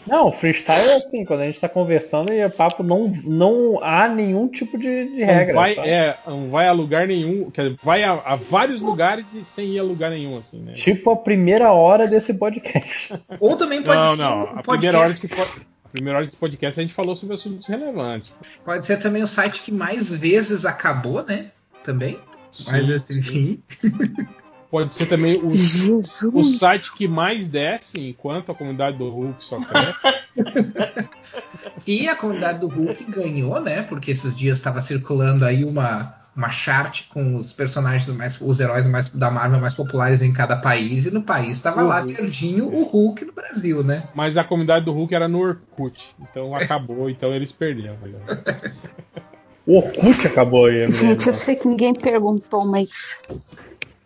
Não, 0.07 0.31
freestyle 0.31 0.89
é 0.89 0.95
assim, 0.95 1.25
quando 1.25 1.41
a 1.41 1.45
gente 1.45 1.59
tá 1.59 1.67
conversando 1.67 2.31
e 2.33 2.43
o 2.45 2.49
papo 2.49 2.81
não, 2.81 3.07
não 3.25 3.79
há 3.83 4.07
nenhum 4.07 4.47
tipo 4.47 4.77
de, 4.77 5.09
de 5.13 5.19
Não 5.25 5.33
regra. 5.33 5.53
vai, 5.53 5.75
sabe? 5.75 5.89
é, 5.89 6.17
não 6.25 6.49
vai 6.49 6.67
a 6.67 6.71
lugar 6.71 7.07
nenhum, 7.07 7.51
quer 7.51 7.63
dizer, 7.63 7.79
vai 7.83 8.03
a, 8.03 8.13
a 8.13 8.35
vários 8.35 8.79
lugares 8.79 9.33
e 9.33 9.43
sem 9.43 9.73
ir 9.73 9.79
a 9.79 9.83
lugar 9.83 10.09
nenhum, 10.11 10.37
assim, 10.37 10.59
né? 10.61 10.73
Tipo 10.73 11.11
a 11.11 11.15
primeira 11.17 11.71
hora 11.73 12.07
desse 12.07 12.33
podcast. 12.33 13.13
Ou 13.39 13.55
também 13.57 13.81
pode 13.83 13.99
não, 13.99 14.15
ser 14.15 14.21
não. 14.21 14.39
um 14.39 14.59
A 14.59 14.63
primeira 14.63 14.97
hora, 14.99 15.09
podcast. 15.09 15.27
desse, 15.27 15.27
po- 15.27 15.41
a 15.41 15.76
primeira 15.87 16.19
hora 16.19 16.25
desse 16.25 16.37
podcast 16.37 16.79
a 16.79 16.83
gente 16.83 16.93
falou 16.93 17.15
sobre 17.15 17.35
assuntos 17.35 17.67
relevantes. 17.67 18.33
Pode 18.63 18.85
ser 18.85 18.97
também 18.97 19.23
o 19.23 19.27
site 19.27 19.61
que 19.61 19.71
mais 19.71 20.13
vezes 20.13 20.65
acabou, 20.65 21.23
né? 21.23 21.51
Também. 21.83 22.19
mais 22.67 22.85
vezes 22.85 23.05
tem 23.05 23.21
fim. 23.21 23.63
Pode 24.69 24.93
ser 24.93 25.05
também 25.05 25.37
o, 25.37 25.47
o 25.47 26.43
site 26.43 26.93
que 26.93 27.07
mais 27.07 27.47
desce, 27.47 28.01
enquanto 28.01 28.51
a 28.51 28.55
comunidade 28.55 28.97
do 28.97 29.09
Hulk 29.09 29.43
só 29.43 29.61
cresce. 29.61 30.07
E 31.85 32.07
a 32.07 32.15
comunidade 32.15 32.59
do 32.59 32.67
Hulk 32.67 33.03
ganhou, 33.05 33.61
né? 33.61 33.81
Porque 33.81 34.11
esses 34.11 34.37
dias 34.37 34.57
estava 34.57 34.81
circulando 34.81 35.45
aí 35.45 35.63
uma, 35.63 36.16
uma 36.37 36.51
chart 36.51 37.07
com 37.09 37.35
os 37.35 37.51
personagens 37.51 38.07
mais, 38.15 38.39
os 38.39 38.59
heróis 38.59 38.85
mais 38.85 39.09
da 39.09 39.31
Marvel 39.31 39.59
mais 39.59 39.73
populares 39.73 40.21
em 40.21 40.31
cada 40.31 40.55
país, 40.55 41.07
e 41.07 41.11
no 41.11 41.23
país 41.23 41.57
estava 41.57 41.81
lá 41.81 42.01
verdinho 42.01 42.67
o 42.67 42.83
Hulk 42.83 43.25
no 43.25 43.33
Brasil, 43.33 43.83
né? 43.83 44.07
Mas 44.13 44.37
a 44.37 44.43
comunidade 44.43 44.85
do 44.85 44.91
Hulk 44.91 45.15
era 45.15 45.27
no 45.27 45.39
Orkut. 45.39 46.15
Então 46.21 46.55
acabou, 46.55 47.09
então 47.09 47.33
eles 47.33 47.51
perderam. 47.51 47.97
O 49.65 49.77
Orkut 49.77 50.27
acabou 50.27 50.67
aí, 50.67 50.89
Gente, 50.91 51.25
eu 51.25 51.33
sei 51.33 51.55
que 51.55 51.67
ninguém 51.67 51.93
perguntou, 51.93 52.63
mas 52.63 53.17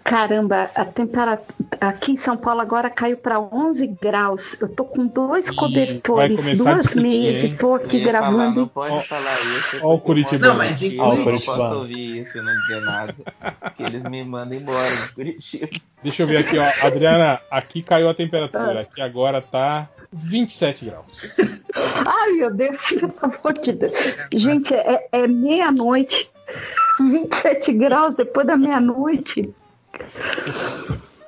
caramba, 0.04 0.70
a 0.76 0.86
temperatura 0.86 1.42
aqui 1.80 2.12
em 2.14 2.18
São 2.18 2.36
Paulo 2.38 2.62
agora 2.62 2.90
caiu 2.90 3.18
para 3.18 3.40
11 3.40 3.88
graus. 4.02 4.60
Eu 4.62 4.70
tô 4.70 4.84
com 4.86 5.06
dois 5.08 5.50
cobertores, 5.50 6.58
duas 6.58 6.94
meias 6.96 7.44
e 7.44 7.56
tô 7.56 7.76
aqui 7.76 7.98
ia 7.98 8.06
falar, 8.06 8.20
gravando. 8.20 8.62
não 8.62 8.68
pode 8.68 9.08
falar 9.08 9.34
isso. 9.34 9.80
Ó 9.84 9.96
o 9.96 10.00
Curitibano. 10.00 10.54
Não, 10.54 10.58
mas 10.58 10.82
em 10.82 10.94
eu 10.96 10.98
não 11.06 11.24
Curitiba- 11.24 11.56
posso 11.58 11.76
ouvir 11.76 12.22
isso 12.22 12.38
e 12.38 12.42
não 12.42 12.54
dizer 12.62 12.82
nada. 12.82 13.16
Que 13.76 13.84
eles 13.84 14.04
me 14.04 14.24
mandam 14.24 14.58
embora 14.58 14.90
de 14.90 15.14
Curitiba. 15.14 15.70
Deixa 16.04 16.24
eu 16.24 16.28
ver 16.28 16.40
aqui, 16.40 16.58
ó. 16.58 16.86
Adriana, 16.88 17.40
aqui 17.50 17.82
caiu 17.82 18.10
a 18.10 18.14
temperatura. 18.14 18.82
Aqui 18.82 19.02
agora 19.02 19.42
tá 19.42 19.88
27 20.12 20.86
graus. 20.86 21.32
Ai, 22.06 22.32
meu 22.34 22.54
Deus, 22.54 22.82
pelo 22.90 23.14
amor 23.22 23.54
de 23.62 23.72
Deus. 23.74 24.16
Gente, 24.34 24.74
é, 24.74 25.08
é 25.12 25.28
meia-noite. 25.28 26.30
27 27.00 27.72
graus 27.74 28.16
depois 28.16 28.46
da 28.46 28.58
meia-noite. 28.58 29.54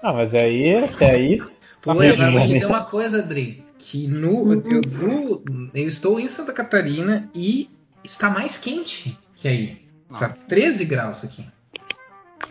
Ah, 0.02 0.14
mas 0.14 0.34
aí, 0.36 0.76
até 0.84 1.12
aí. 1.12 1.42
Pô, 1.82 1.96
tá 1.96 2.06
eu 2.06 2.16
vou 2.16 2.32
bom, 2.32 2.40
dizer 2.42 2.60
né? 2.62 2.66
uma 2.68 2.84
coisa, 2.86 3.20
Adri. 3.20 3.64
Que 3.78 4.08
no, 4.08 4.54
eu, 4.54 4.82
no- 4.82 5.44
eu 5.74 5.88
estou 5.88 6.20
em 6.20 6.28
Santa 6.30 6.54
Catarina 6.54 7.30
e 7.36 7.70
está 8.04 8.30
mais 8.30 8.58
quente 8.58 9.18
que 9.36 9.48
aí. 9.48 9.84
Está 10.12 10.30
13 10.30 10.86
graus 10.86 11.24
aqui. 11.24 11.46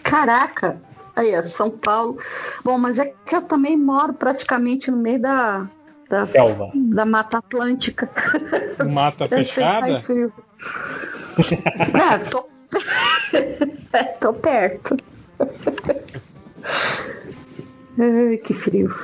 Caraca, 0.03 0.81
aí 1.15 1.31
é 1.31 1.43
São 1.43 1.71
Paulo. 1.71 2.19
Bom, 2.65 2.77
mas 2.79 2.99
é 2.99 3.15
que 3.25 3.35
eu 3.37 3.43
também 3.43 3.77
moro 3.77 4.13
praticamente 4.13 4.91
no 4.91 4.97
meio 4.99 5.21
da, 5.21 5.67
da, 6.11 6.27
Selva. 6.27 6.71
da 6.75 7.07
Mata 7.07 7.39
Atlântica. 7.39 8.11
Mata 8.91 9.29
fechada? 9.29 9.99
É, 11.39 12.19
tô, 12.31 12.47
É, 13.93 14.03
tô 14.05 14.33
perto. 14.35 14.97
Ai, 17.99 18.37
que 18.39 18.55
frio. 18.55 18.95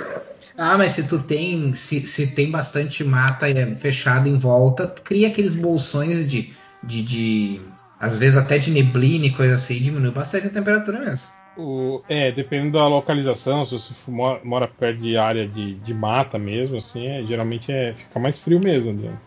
Ah, 0.57 0.77
mas 0.77 0.93
se 0.93 1.05
tu 1.07 1.21
tem, 1.21 1.73
se, 1.75 2.01
se 2.07 2.27
tem 2.35 2.51
bastante 2.51 3.05
mata 3.05 3.49
é, 3.49 3.75
fechada 3.77 4.29
em 4.29 4.37
volta, 4.37 4.87
tu 4.89 5.03
cria 5.03 5.29
aqueles 5.29 5.55
bolsões 5.55 6.29
de, 6.29 6.53
de, 6.83 7.03
de- 7.03 7.61
às 8.01 8.19
vezes 8.19 8.37
até 8.37 8.59
de 8.59 8.71
neblina 8.73 9.27
e 9.27 9.31
coisa 9.31 9.55
assim, 9.55 9.79
diminui 9.79 10.11
bastante 10.11 10.49
a 10.49 10.51
temperatura 10.51 10.99
mesmo. 11.01 11.39
O- 11.57 12.01
é, 12.09 12.33
dependendo 12.33 12.73
da 12.79 12.89
localização, 12.89 13.65
se 13.65 13.73
você 13.73 13.95
for- 13.95 14.11
mora, 14.13 14.41
mora 14.45 14.67
perto 14.69 15.01
de 15.01 15.17
área 15.17 15.47
de, 15.47 15.75
de 15.75 15.95
mata 15.95 16.39
mesmo, 16.39 16.77
assim, 16.77 17.07
é, 17.07 17.25
geralmente 17.25 17.71
é, 17.71 17.93
fica 17.93 18.19
mais 18.19 18.39
frio 18.39 18.59
mesmo. 18.59 18.91
Adriano. 18.93 19.19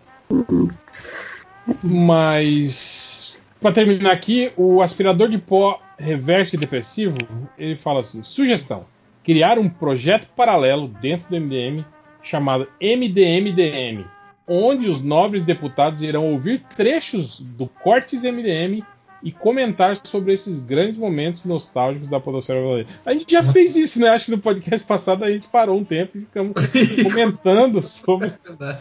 Mas, 1.84 3.38
para 3.62 3.72
terminar 3.72 4.12
aqui, 4.12 4.52
o 4.58 4.82
aspirador 4.82 5.30
de 5.30 5.38
pó 5.38 5.82
reverso 6.02 6.56
e 6.56 6.60
depressivo, 6.60 7.18
ele 7.58 7.76
fala 7.76 8.02
assim: 8.02 8.24
sugestão: 8.24 8.86
criar 9.24 9.58
um 9.58 9.70
projeto 9.70 10.28
paralelo 10.36 10.88
dentro 10.88 11.30
do 11.30 11.40
MDM 11.40 11.86
chamado 12.22 12.68
MDMDM, 12.80 14.06
onde 14.48 14.90
os 14.90 15.02
nobres 15.02 15.44
deputados 15.44 16.02
irão 16.02 16.32
ouvir 16.32 16.64
trechos 16.76 17.40
do 17.40 17.68
Cortes 17.68 18.24
MDM 18.24 18.84
e 19.24 19.32
comentar 19.32 20.00
sobre 20.04 20.34
esses 20.34 20.60
grandes 20.60 20.98
momentos 20.98 21.46
nostálgicos 21.46 22.08
da 22.08 22.20
podosfera 22.20 22.60
brasileira. 22.60 22.90
A 23.06 23.14
gente 23.14 23.32
já 23.32 23.44
fez 23.44 23.76
isso, 23.76 24.00
né? 24.00 24.10
Acho 24.10 24.26
que 24.26 24.32
no 24.32 24.40
podcast 24.40 24.86
passado 24.86 25.24
a 25.24 25.32
gente 25.32 25.48
parou 25.48 25.78
um 25.78 25.84
tempo 25.84 26.18
e 26.18 26.22
ficamos 26.22 26.54
comentando 27.04 27.84
sobre 27.84 28.34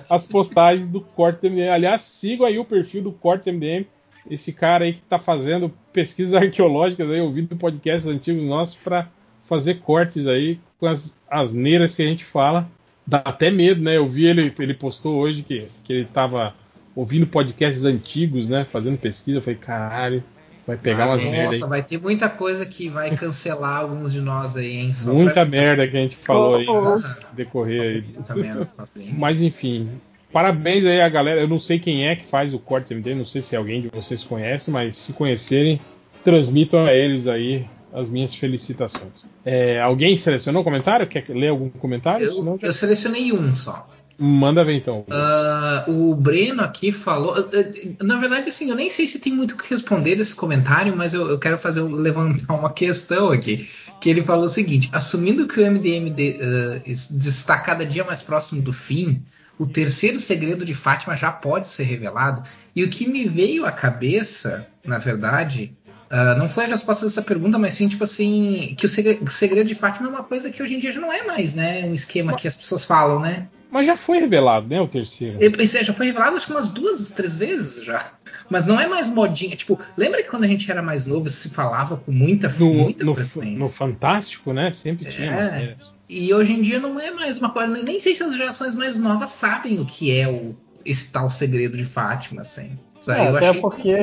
as 0.08 0.24
postagens 0.24 0.88
do 0.88 1.00
Cortes 1.00 1.50
MDM. 1.50 1.68
Aliás, 1.68 2.02
sigam 2.02 2.46
aí 2.46 2.58
o 2.58 2.64
perfil 2.64 3.02
do 3.02 3.12
Cortes 3.12 3.52
MDM. 3.52 3.86
Esse 4.28 4.52
cara 4.52 4.84
aí 4.84 4.92
que 4.94 5.02
tá 5.02 5.18
fazendo 5.18 5.72
pesquisas 5.92 6.34
arqueológicas 6.40 7.08
aí, 7.10 7.20
ouvindo 7.20 7.56
podcasts 7.56 8.06
antigos 8.10 8.44
nossos 8.44 8.74
para 8.76 9.08
fazer 9.44 9.74
cortes 9.80 10.26
aí 10.26 10.58
com 10.78 10.86
as 10.86 11.18
asneiras 11.30 11.94
que 11.94 12.02
a 12.02 12.06
gente 12.06 12.24
fala. 12.24 12.68
Dá 13.06 13.18
até 13.24 13.50
medo, 13.50 13.82
né? 13.82 13.96
Eu 13.96 14.06
vi 14.08 14.26
ele, 14.26 14.52
ele 14.58 14.74
postou 14.74 15.16
hoje 15.18 15.42
que, 15.42 15.66
que 15.84 15.92
ele 15.92 16.04
tava 16.04 16.54
ouvindo 16.94 17.26
podcasts 17.26 17.84
antigos, 17.84 18.48
né? 18.48 18.64
Fazendo 18.64 18.98
pesquisa. 18.98 19.38
Eu 19.38 19.42
falei, 19.42 19.58
caralho, 19.58 20.22
vai 20.66 20.76
pegar 20.76 21.06
umas 21.08 21.24
merda 21.24 21.38
aí. 21.38 21.58
Nossa, 21.58 21.66
vai 21.66 21.82
ter 21.82 21.98
muita 21.98 22.28
coisa 22.28 22.64
que 22.64 22.88
vai 22.88 23.10
cancelar 23.16 23.78
alguns 23.80 24.12
de 24.12 24.20
nós 24.20 24.56
aí, 24.56 24.76
hein? 24.76 24.94
Só 24.94 25.12
Muita 25.12 25.32
pra- 25.32 25.44
merda 25.46 25.88
que 25.88 25.96
a 25.96 26.00
gente 26.00 26.14
falou 26.14 26.54
aí 26.56 26.66
Oh, 26.68 26.72
oh. 26.94 26.98
no 26.98 27.04
decorrer 27.34 27.80
aí. 27.82 28.02
Muita 28.14 28.34
merda. 28.36 28.70
Mas 29.18 29.42
enfim, 29.42 29.90
parabéns 30.32 30.84
aí 30.86 31.00
a 31.00 31.08
galera. 31.08 31.40
Eu 31.40 31.48
não 31.48 31.58
sei 31.60 31.78
quem 31.78 32.06
é 32.08 32.16
que 32.16 32.24
faz 32.26 32.54
o 32.54 32.58
corte 32.58 32.92
MD, 32.92 33.14
não 33.14 33.24
sei 33.24 33.42
se 33.42 33.54
alguém 33.56 33.82
de 33.82 33.88
vocês 33.88 34.22
conhece, 34.24 34.70
mas 34.70 34.96
se 34.96 35.12
conhecerem, 35.12 35.80
transmitam 36.24 36.84
a 36.86 36.92
eles 36.94 37.26
aí 37.26 37.66
as 37.92 38.08
minhas 38.08 38.32
felicitações. 38.34 39.26
É, 39.44 39.80
alguém 39.80 40.16
selecionou 40.16 40.60
um 40.62 40.64
comentário? 40.64 41.06
Quer 41.06 41.24
ler 41.28 41.48
algum 41.48 41.68
comentário? 41.68 42.24
Eu, 42.26 42.32
Senão 42.32 42.58
já- 42.60 42.68
eu 42.68 42.72
selecionei 42.72 43.32
um 43.32 43.54
só. 43.56 43.88
Manda 44.22 44.62
ver 44.62 44.74
então. 44.74 45.04
Ah, 45.10 45.86
o 45.88 46.14
Breno 46.14 46.62
aqui 46.62 46.92
falou. 46.92 47.34
eh, 47.54 47.88
Na 48.02 48.16
verdade, 48.18 48.50
assim, 48.50 48.68
eu 48.68 48.76
nem 48.76 48.90
sei 48.90 49.08
se 49.08 49.18
tem 49.18 49.32
muito 49.32 49.52
o 49.52 49.56
que 49.56 49.70
responder 49.72 50.14
desse 50.14 50.36
comentário, 50.36 50.94
mas 50.94 51.14
eu, 51.14 51.26
eu 51.30 51.38
quero 51.38 51.56
fazer 51.58 51.80
levantar 51.80 52.52
uma 52.54 52.70
questão 52.70 53.30
aqui. 53.30 53.66
Que 53.98 54.10
ele 54.10 54.22
falou 54.22 54.44
o 54.44 54.48
seguinte: 54.48 54.90
assumindo 54.92 55.48
que 55.48 55.58
o 55.58 55.64
MDM 55.64 56.10
de- 56.10 56.36
eh, 56.38 56.82
es- 56.84 57.10
está 57.10 57.56
cada 57.58 57.84
dia 57.86 58.04
mais 58.04 58.20
próximo 58.22 58.60
do 58.60 58.74
fim, 58.74 59.22
o 59.60 59.66
terceiro 59.66 60.18
segredo 60.18 60.64
de 60.64 60.72
Fátima 60.72 61.14
já 61.14 61.30
pode 61.30 61.68
ser 61.68 61.82
revelado. 61.82 62.48
E 62.74 62.82
o 62.82 62.88
que 62.88 63.06
me 63.06 63.28
veio 63.28 63.66
à 63.66 63.70
cabeça, 63.70 64.66
na 64.82 64.96
verdade, 64.96 65.76
ah, 66.08 66.34
não 66.34 66.48
foi 66.48 66.64
a 66.64 66.68
resposta 66.68 67.04
dessa 67.04 67.20
pergunta, 67.20 67.58
mas 67.58 67.74
sim, 67.74 67.86
tipo 67.86 68.02
assim, 68.02 68.74
que 68.78 68.86
o 68.86 68.88
segredo 68.88 69.68
de 69.68 69.74
Fátima 69.74 70.08
é 70.08 70.10
uma 70.10 70.24
coisa 70.24 70.50
que 70.50 70.62
hoje 70.62 70.76
em 70.76 70.80
dia 70.80 70.90
já 70.90 70.98
não 70.98 71.12
é 71.12 71.24
mais, 71.24 71.54
né? 71.54 71.84
Um 71.84 71.92
esquema 71.92 72.34
que 72.34 72.48
as 72.48 72.56
pessoas 72.56 72.86
falam, 72.86 73.20
né? 73.20 73.48
Mas 73.70 73.86
já 73.86 73.96
foi 73.96 74.18
revelado, 74.18 74.66
né? 74.66 74.80
O 74.80 74.88
terceiro. 74.88 75.38
E, 75.40 75.46
é, 75.46 75.84
já 75.84 75.92
foi 75.92 76.06
revelado 76.06 76.36
acho 76.36 76.46
que 76.46 76.52
umas 76.52 76.68
duas, 76.70 77.10
três 77.10 77.36
vezes 77.36 77.84
já. 77.84 78.12
Mas 78.48 78.66
não 78.66 78.80
é 78.80 78.86
mais 78.86 79.08
modinha. 79.08 79.54
Tipo, 79.54 79.78
lembra 79.96 80.22
que 80.22 80.28
quando 80.28 80.44
a 80.44 80.48
gente 80.48 80.68
era 80.70 80.82
mais 80.82 81.06
novo 81.06 81.28
se 81.28 81.50
falava 81.50 81.96
com 81.96 82.10
muita, 82.10 82.48
No, 82.58 82.72
muita 82.74 83.04
no, 83.04 83.14
frequência? 83.14 83.58
no 83.58 83.68
Fantástico, 83.68 84.52
né? 84.52 84.72
Sempre 84.72 85.06
tinha 85.06 85.30
É. 85.30 85.44
matérias. 85.44 85.94
E 86.08 86.34
hoje 86.34 86.52
em 86.52 86.62
dia 86.62 86.80
não 86.80 86.98
é 86.98 87.12
mais 87.12 87.38
uma 87.38 87.50
coisa. 87.50 87.82
Nem 87.82 88.00
sei 88.00 88.14
se 88.16 88.22
as 88.24 88.34
gerações 88.34 88.74
mais 88.74 88.98
novas 88.98 89.30
sabem 89.30 89.78
o 89.78 89.86
que 89.86 90.14
é 90.18 90.28
o, 90.28 90.56
esse 90.84 91.12
tal 91.12 91.30
segredo 91.30 91.76
de 91.76 91.84
Fátima, 91.84 92.40
assim. 92.40 92.76
Isso 93.00 93.10
aí 93.12 93.26
É, 93.26 93.28
eu 93.30 93.36
até 93.36 93.48
achei 93.50 93.60
porque, 93.60 93.96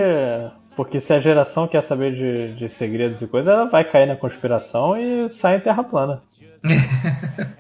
porque 0.75 1.01
se 1.01 1.11
a 1.13 1.19
geração 1.19 1.67
quer 1.67 1.83
saber 1.83 2.15
de, 2.15 2.55
de 2.55 2.69
segredos 2.69 3.21
e 3.21 3.27
coisas, 3.27 3.51
ela 3.53 3.65
vai 3.65 3.83
cair 3.83 4.07
na 4.07 4.15
conspiração 4.15 4.95
e 4.97 5.29
sai 5.29 5.57
em 5.57 5.59
terra 5.59 5.83
plana. 5.83 6.23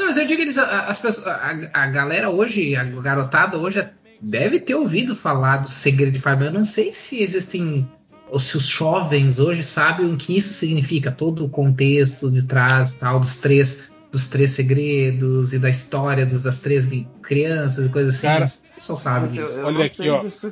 Não, 0.00 0.06
mas 0.06 0.16
eu 0.16 0.26
digo 0.26 0.40
eles, 0.42 0.56
a- 0.58 0.86
as 0.86 0.98
pessoas, 0.98 1.26
a, 1.26 1.56
a 1.72 1.86
galera 1.88 2.30
hoje, 2.30 2.74
a 2.74 2.84
garotada 2.84 3.58
hoje 3.58 3.86
deve 4.20 4.58
ter 4.58 4.74
ouvido 4.74 5.14
falar 5.14 5.58
do 5.58 5.68
segredo 5.68 6.12
de 6.12 6.18
Fátima. 6.20 6.46
Eu 6.46 6.52
não 6.52 6.64
sei 6.64 6.92
se 6.92 7.22
existem 7.22 7.88
ou 8.30 8.38
se 8.38 8.56
os 8.56 8.66
jovens 8.66 9.40
hoje 9.40 9.64
sabem 9.64 10.06
o 10.12 10.16
que 10.16 10.36
isso 10.38 10.54
significa, 10.54 11.10
todo 11.10 11.44
o 11.44 11.48
contexto 11.48 12.30
de 12.30 12.42
trás, 12.44 12.94
tal, 12.94 13.18
dos 13.18 13.38
três, 13.38 13.90
dos 14.12 14.28
três 14.28 14.52
segredos 14.52 15.52
e 15.52 15.58
da 15.58 15.68
história 15.68 16.24
dos- 16.24 16.44
das 16.44 16.60
três 16.60 16.86
crianças 17.22 17.86
e 17.86 17.88
coisas 17.88 18.14
assim. 18.14 18.26
Cara, 18.28 18.46
só 18.78 18.94
sabem 18.94 19.30
Mas 19.30 19.38
eu- 19.38 19.46
disso. 19.46 19.58
eu 19.58 19.66
Olha 19.66 19.78
não 19.78 19.84
aqui, 19.84 19.96
sei 19.96 20.10
ó. 20.10 20.22
disso 20.24 20.50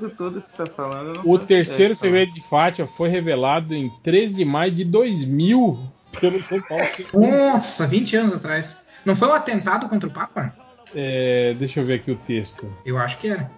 tá 0.57 0.67
falando. 0.67 1.21
O 1.25 1.35
faço 1.35 1.47
terceiro 1.47 1.93
ideia, 1.93 1.95
segredo 1.95 2.33
de 2.35 2.41
Fátima 2.49 2.89
foi 2.89 3.09
revelado 3.09 3.73
em 3.75 3.89
13 4.03 4.35
de 4.35 4.45
maio 4.45 4.73
de 4.73 4.85
2000 4.85 5.79
pelo 6.21 6.43
São 6.45 6.61
Paulo. 6.63 6.85
Nossa, 7.15 7.87
20 7.87 8.17
anos 8.17 8.35
atrás. 8.37 8.88
Não 9.05 9.15
foi 9.17 9.29
um 9.29 9.33
atentado 9.35 9.89
contra 9.89 10.09
o 10.09 10.13
Papa? 10.13 10.55
É, 10.95 11.55
deixa 11.59 11.81
eu 11.81 11.87
ver 11.87 11.95
aqui 11.95 12.11
o 12.11 12.17
texto. 12.17 12.73
Eu 12.85 12.99
acho 12.99 13.19
que 13.19 13.29
era. 13.29 13.51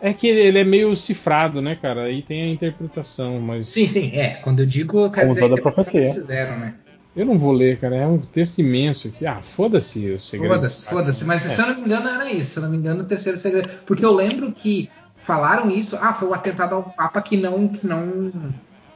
É 0.00 0.12
que 0.12 0.26
ele, 0.26 0.58
é 0.58 0.64
meio 0.64 0.94
cifrado, 0.96 1.62
né, 1.62 1.76
cara? 1.80 2.04
Aí 2.04 2.20
tem 2.22 2.42
a 2.42 2.48
interpretação, 2.48 3.40
mas. 3.40 3.68
Sim, 3.70 3.86
sim, 3.86 4.10
é. 4.14 4.34
Quando 4.42 4.60
eu 4.60 4.66
digo, 4.66 5.10
Como 5.10 5.28
dizer 5.28 5.48
que 5.48 5.58
é 5.58 5.62
profecia. 5.62 6.00
eles 6.00 6.14
fizeram, 6.14 6.58
né? 6.58 6.74
Eu 7.16 7.24
não 7.24 7.38
vou 7.38 7.52
ler, 7.52 7.78
cara. 7.78 7.96
É 7.96 8.06
um 8.06 8.18
texto 8.18 8.58
imenso 8.58 9.08
aqui. 9.08 9.24
Ah, 9.24 9.40
foda-se 9.40 10.10
o 10.10 10.20
segredo. 10.20 10.54
Foda-se, 10.54 10.84
foda-se. 10.84 11.24
Mas 11.24 11.46
É. 11.46 11.48
se 11.48 11.60
eu 11.62 11.68
não 11.68 11.76
me 11.76 11.82
engano, 11.82 12.08
era 12.08 12.30
isso. 12.30 12.50
Se 12.54 12.58
eu 12.58 12.64
não 12.64 12.70
me 12.70 12.76
engano, 12.76 13.02
o 13.02 13.06
terceiro 13.06 13.38
segredo. 13.38 13.70
Porque 13.86 14.04
eu 14.04 14.12
lembro 14.12 14.50
que 14.52 14.90
falaram 15.22 15.70
isso. 15.70 15.96
Ah, 16.00 16.12
foi 16.12 16.28
o 16.28 16.34
atentado 16.34 16.74
ao 16.74 16.82
Papa 16.82 17.22
que 17.22 17.36
não. 17.36 17.68
Que, 17.68 17.86
não, 17.86 18.32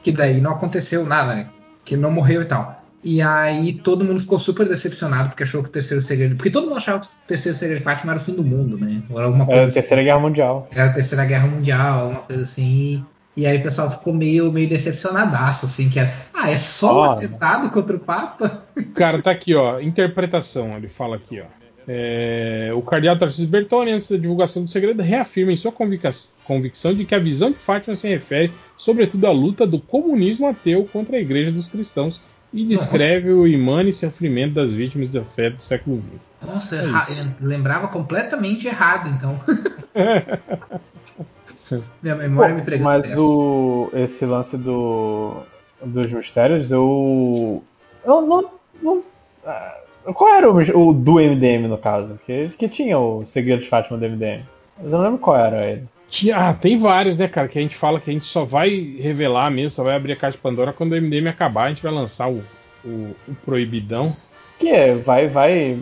que 0.03 0.11
daí 0.11 0.39
não 0.41 0.51
aconteceu 0.51 1.05
nada, 1.05 1.33
né? 1.33 1.49
Que 1.85 1.95
não 1.97 2.11
morreu 2.11 2.41
e 2.41 2.45
tal. 2.45 2.78
E 3.03 3.21
aí 3.21 3.73
todo 3.73 4.03
mundo 4.03 4.19
ficou 4.19 4.37
super 4.37 4.67
decepcionado 4.67 5.29
porque 5.29 5.43
achou 5.43 5.63
que 5.63 5.69
o 5.69 5.71
terceiro 5.71 6.03
segredo. 6.03 6.35
Porque 6.35 6.49
todo 6.49 6.65
mundo 6.65 6.77
achava 6.77 6.99
que 6.99 7.07
o 7.07 7.09
terceiro 7.27 7.57
segredo 7.57 7.77
de 7.79 7.83
Fátima 7.83 8.11
era 8.11 8.21
o 8.21 8.23
fim 8.23 8.33
do 8.35 8.43
mundo, 8.43 8.77
né? 8.77 9.01
Ou 9.09 9.17
era 9.17 9.27
alguma 9.27 9.45
coisa 9.45 9.59
Era 9.59 9.65
a 9.65 9.69
assim. 9.69 9.79
Terceira 9.79 10.03
Guerra 10.03 10.19
Mundial. 10.19 10.67
Era 10.71 10.85
a 10.85 10.93
Terceira 10.93 11.25
Guerra 11.25 11.47
Mundial, 11.47 12.09
uma 12.09 12.19
coisa 12.21 12.43
assim. 12.43 13.05
E 13.37 13.45
aí 13.45 13.57
o 13.57 13.63
pessoal 13.63 13.89
ficou 13.89 14.13
meio, 14.13 14.51
meio 14.51 14.67
decepcionadaço, 14.67 15.65
assim, 15.65 15.89
que 15.89 15.99
era. 15.99 16.13
Ah, 16.33 16.51
é 16.51 16.57
só 16.57 16.93
um 16.93 17.07
Ó. 17.07 17.11
atentado 17.13 17.69
contra 17.69 17.95
o 17.95 17.99
Papa? 17.99 18.63
Cara, 18.93 19.21
tá 19.21 19.31
aqui, 19.31 19.55
ó. 19.55 19.79
Interpretação. 19.79 20.75
Ele 20.75 20.89
fala 20.89 21.15
aqui, 21.15 21.39
ó. 21.39 21.45
É, 21.91 22.69
o 22.75 22.83
cardeal 22.83 23.17
Tarcísio 23.17 23.47
Bertoni, 23.47 23.91
antes 23.91 24.11
da 24.11 24.17
divulgação 24.17 24.63
do 24.63 24.69
segredo, 24.69 25.01
reafirma 25.01 25.51
em 25.51 25.57
sua 25.57 25.71
convicção, 25.71 26.35
convicção 26.45 26.93
de 26.93 27.03
que 27.03 27.15
a 27.15 27.19
visão 27.19 27.49
de 27.49 27.57
Fátima 27.57 27.95
se 27.95 28.07
refere, 28.07 28.51
sobretudo, 28.77 29.25
à 29.25 29.31
luta 29.31 29.65
do 29.65 29.79
comunismo 29.79 30.45
ateu 30.45 30.87
contra 30.91 31.17
a 31.17 31.19
Igreja 31.19 31.51
dos 31.51 31.67
Cristãos 31.67 32.21
e 32.51 32.65
descreve 32.65 33.31
o 33.31 33.47
imane 33.47 33.93
sofrimento 33.93 34.55
das 34.55 34.73
vítimas 34.73 35.09
da 35.09 35.23
fé 35.23 35.49
do 35.49 35.61
século 35.61 36.01
XX. 36.01 36.19
Nossa, 36.41 36.75
É 36.77 37.33
lembrava 37.41 37.87
completamente 37.87 38.67
errado, 38.67 39.09
então. 39.09 39.39
Minha 42.01 42.15
memória 42.15 42.55
me 42.55 42.61
pregando. 42.61 42.89
Mas 42.89 43.17
o, 43.17 43.89
esse 43.93 44.25
lance 44.25 44.57
do, 44.57 45.37
dos 45.83 46.11
mistérios, 46.11 46.71
eu. 46.71 47.63
Eu 48.03 48.21
não. 48.21 48.49
não- 48.81 49.03
ah, 49.45 49.77
qual 50.13 50.33
era 50.33 50.49
o, 50.49 50.89
o 50.89 50.93
do 50.93 51.13
MDM 51.15 51.67
no 51.67 51.77
caso? 51.77 52.19
Que, 52.25 52.49
que 52.49 52.67
tinha 52.67 52.97
o 52.97 53.25
Segredo 53.25 53.61
de 53.61 53.69
Fátima 53.69 53.97
do 53.97 54.05
MDM. 54.09 54.43
Mas 54.77 54.91
eu 54.91 54.97
não 54.97 55.05
lembro 55.05 55.19
qual 55.19 55.37
era 55.37 55.65
ele. 55.67 55.83
Tinha- 56.09 56.35
Ah, 56.37 56.53
tem 56.53 56.75
vários, 56.77 57.15
né, 57.17 57.27
cara? 57.27 57.47
Que 57.47 57.59
a 57.59 57.61
gente 57.61 57.75
fala 57.77 57.99
que 57.99 58.09
a 58.09 58.13
gente 58.13 58.25
só 58.25 58.43
vai 58.43 58.69
revelar 58.99 59.49
mesmo, 59.51 59.69
só 59.71 59.83
vai 59.83 59.95
abrir 59.95 60.13
a 60.13 60.15
caixa 60.15 60.37
de 60.37 60.41
Pandora 60.41 60.73
quando 60.73 60.91
o 60.93 60.95
MDM 60.95 61.27
acabar. 61.29 61.65
A 61.65 61.69
gente 61.69 61.83
vai 61.83 61.91
lançar 61.91 62.29
o, 62.29 62.43
o, 62.83 63.15
o 63.27 63.35
Proibidão. 63.45 64.15
Que 64.57 64.69
é, 64.69 64.95
vai, 64.95 65.27
vai. 65.29 65.79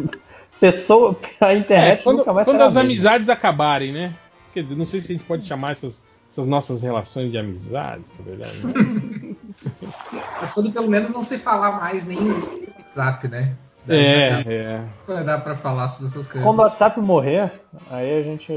Pessoa. 0.58 1.14
A 1.40 1.54
internet 1.54 2.00
É, 2.00 2.02
quando 2.02 2.18
nunca 2.18 2.32
mais 2.32 2.44
quando 2.46 2.62
as 2.62 2.76
a 2.76 2.80
mesma. 2.80 2.80
amizades 2.80 3.28
acabarem, 3.28 3.92
né? 3.92 4.14
Quer 4.54 4.62
dizer, 4.62 4.74
não 4.76 4.86
sei 4.86 5.00
se 5.02 5.12
a 5.12 5.14
gente 5.14 5.26
pode 5.26 5.46
chamar 5.46 5.72
essas, 5.72 6.02
essas 6.32 6.46
nossas 6.46 6.82
relações 6.82 7.30
de 7.30 7.36
amizade, 7.36 8.02
na 8.18 8.24
verdade. 8.24 8.58
Mas 10.40 10.52
quando 10.54 10.72
pelo 10.72 10.88
menos 10.88 11.10
não 11.12 11.22
se 11.22 11.38
falar 11.38 11.72
mais 11.78 12.06
nem 12.06 12.18
no 12.18 12.34
WhatsApp, 12.78 13.28
né? 13.28 13.52
É, 13.88 14.42
é. 14.46 14.84
Não 15.08 15.24
dá 15.24 15.38
pra 15.38 15.56
falar 15.56 15.88
sobre 15.88 16.06
essas 16.06 16.26
coisas. 16.26 16.42
Quando 16.42 16.58
o 16.58 16.62
WhatsApp 16.62 17.00
morrer, 17.00 17.52
aí 17.90 18.18
a 18.18 18.22
gente 18.22 18.52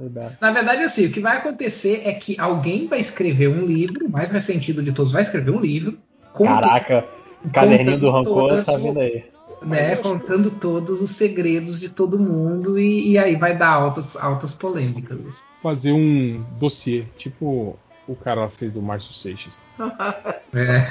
libera. 0.00 0.36
Na 0.40 0.50
verdade, 0.50 0.82
assim, 0.82 1.06
o 1.06 1.12
que 1.12 1.20
vai 1.20 1.36
acontecer 1.38 2.02
é 2.04 2.12
que 2.12 2.38
alguém 2.38 2.86
vai 2.88 3.00
escrever 3.00 3.48
um 3.48 3.64
livro, 3.64 4.06
o 4.06 4.10
mais 4.10 4.30
ressentido 4.30 4.82
de 4.82 4.92
todos 4.92 5.12
vai 5.12 5.22
escrever 5.22 5.50
um 5.50 5.60
livro. 5.60 5.98
Caraca, 6.36 7.04
o 7.44 7.50
caderninho 7.50 7.98
do 7.98 8.10
rancor 8.10 8.48
todas- 8.48 8.66
tá 8.66 8.76
vindo 8.76 8.98
aí. 9.00 9.24
né, 9.62 9.96
contando 9.96 10.50
todos 10.50 11.00
os 11.00 11.10
segredos 11.10 11.80
de 11.80 11.88
todo 11.88 12.18
mundo 12.18 12.78
e, 12.78 13.12
e 13.12 13.18
aí 13.18 13.36
vai 13.36 13.56
dar 13.56 13.70
altas, 13.70 14.16
altas 14.16 14.52
polêmicas. 14.52 15.42
Fazer 15.62 15.92
um 15.92 16.44
dossiê, 16.58 17.04
tipo 17.16 17.78
o 18.06 18.14
cara 18.14 18.42
lá 18.42 18.48
fez 18.50 18.72
do 18.74 18.82
Márcio 18.82 19.12
Seixas. 19.14 19.58
É. 20.56 20.86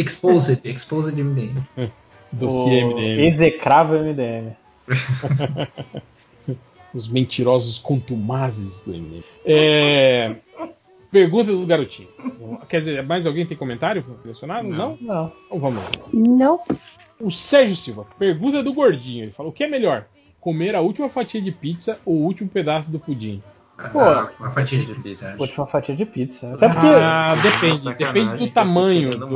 Exposed, 0.00 0.60
Exposed 0.64 1.12
MDM. 1.20 1.64
Dossiê 2.32 2.84
O 2.84 2.88
MDM. 2.88 3.26
Execrável 3.26 4.04
MDM. 4.04 4.56
Os 6.94 7.06
mentirosos 7.08 7.78
contumazes 7.78 8.82
do 8.84 8.92
MDM. 8.92 9.22
É, 9.44 10.36
Pergunta 11.10 11.50
do 11.50 11.66
garotinho. 11.66 12.08
Quer 12.68 12.80
dizer, 12.80 13.02
mais 13.02 13.26
alguém 13.26 13.46
tem 13.46 13.56
comentário 13.56 14.04
relacionado? 14.22 14.68
Não? 14.68 14.98
Não. 15.00 15.32
Então 15.46 15.58
vamos 15.58 15.82
lá. 15.82 15.90
Não. 16.12 16.60
O 17.18 17.30
Sérgio 17.30 17.76
Silva, 17.76 18.06
pergunta 18.18 18.62
do 18.62 18.74
gordinho. 18.74 19.24
Ele 19.24 19.32
falou: 19.32 19.50
o 19.50 19.54
que 19.54 19.64
é 19.64 19.68
melhor? 19.68 20.06
Comer 20.38 20.76
a 20.76 20.80
última 20.80 21.08
fatia 21.08 21.40
de 21.40 21.50
pizza 21.50 21.98
ou 22.04 22.16
o 22.16 22.24
último 22.24 22.48
pedaço 22.48 22.90
do 22.90 22.98
pudim? 22.98 23.42
Pô, 23.92 24.00
uma 24.38 24.50
fatia 24.50 24.78
de 24.78 24.94
pizza. 24.94 25.34
Última 25.38 25.66
fatia 25.66 25.96
de 25.96 26.04
pizza. 26.04 26.54
Até 26.54 26.68
porque. 26.68 26.86
Ah, 26.86 27.34
depende. 27.42 27.94
Depende 27.94 28.36
do 28.36 28.50
tamanho 28.50 29.10
do, 29.10 29.28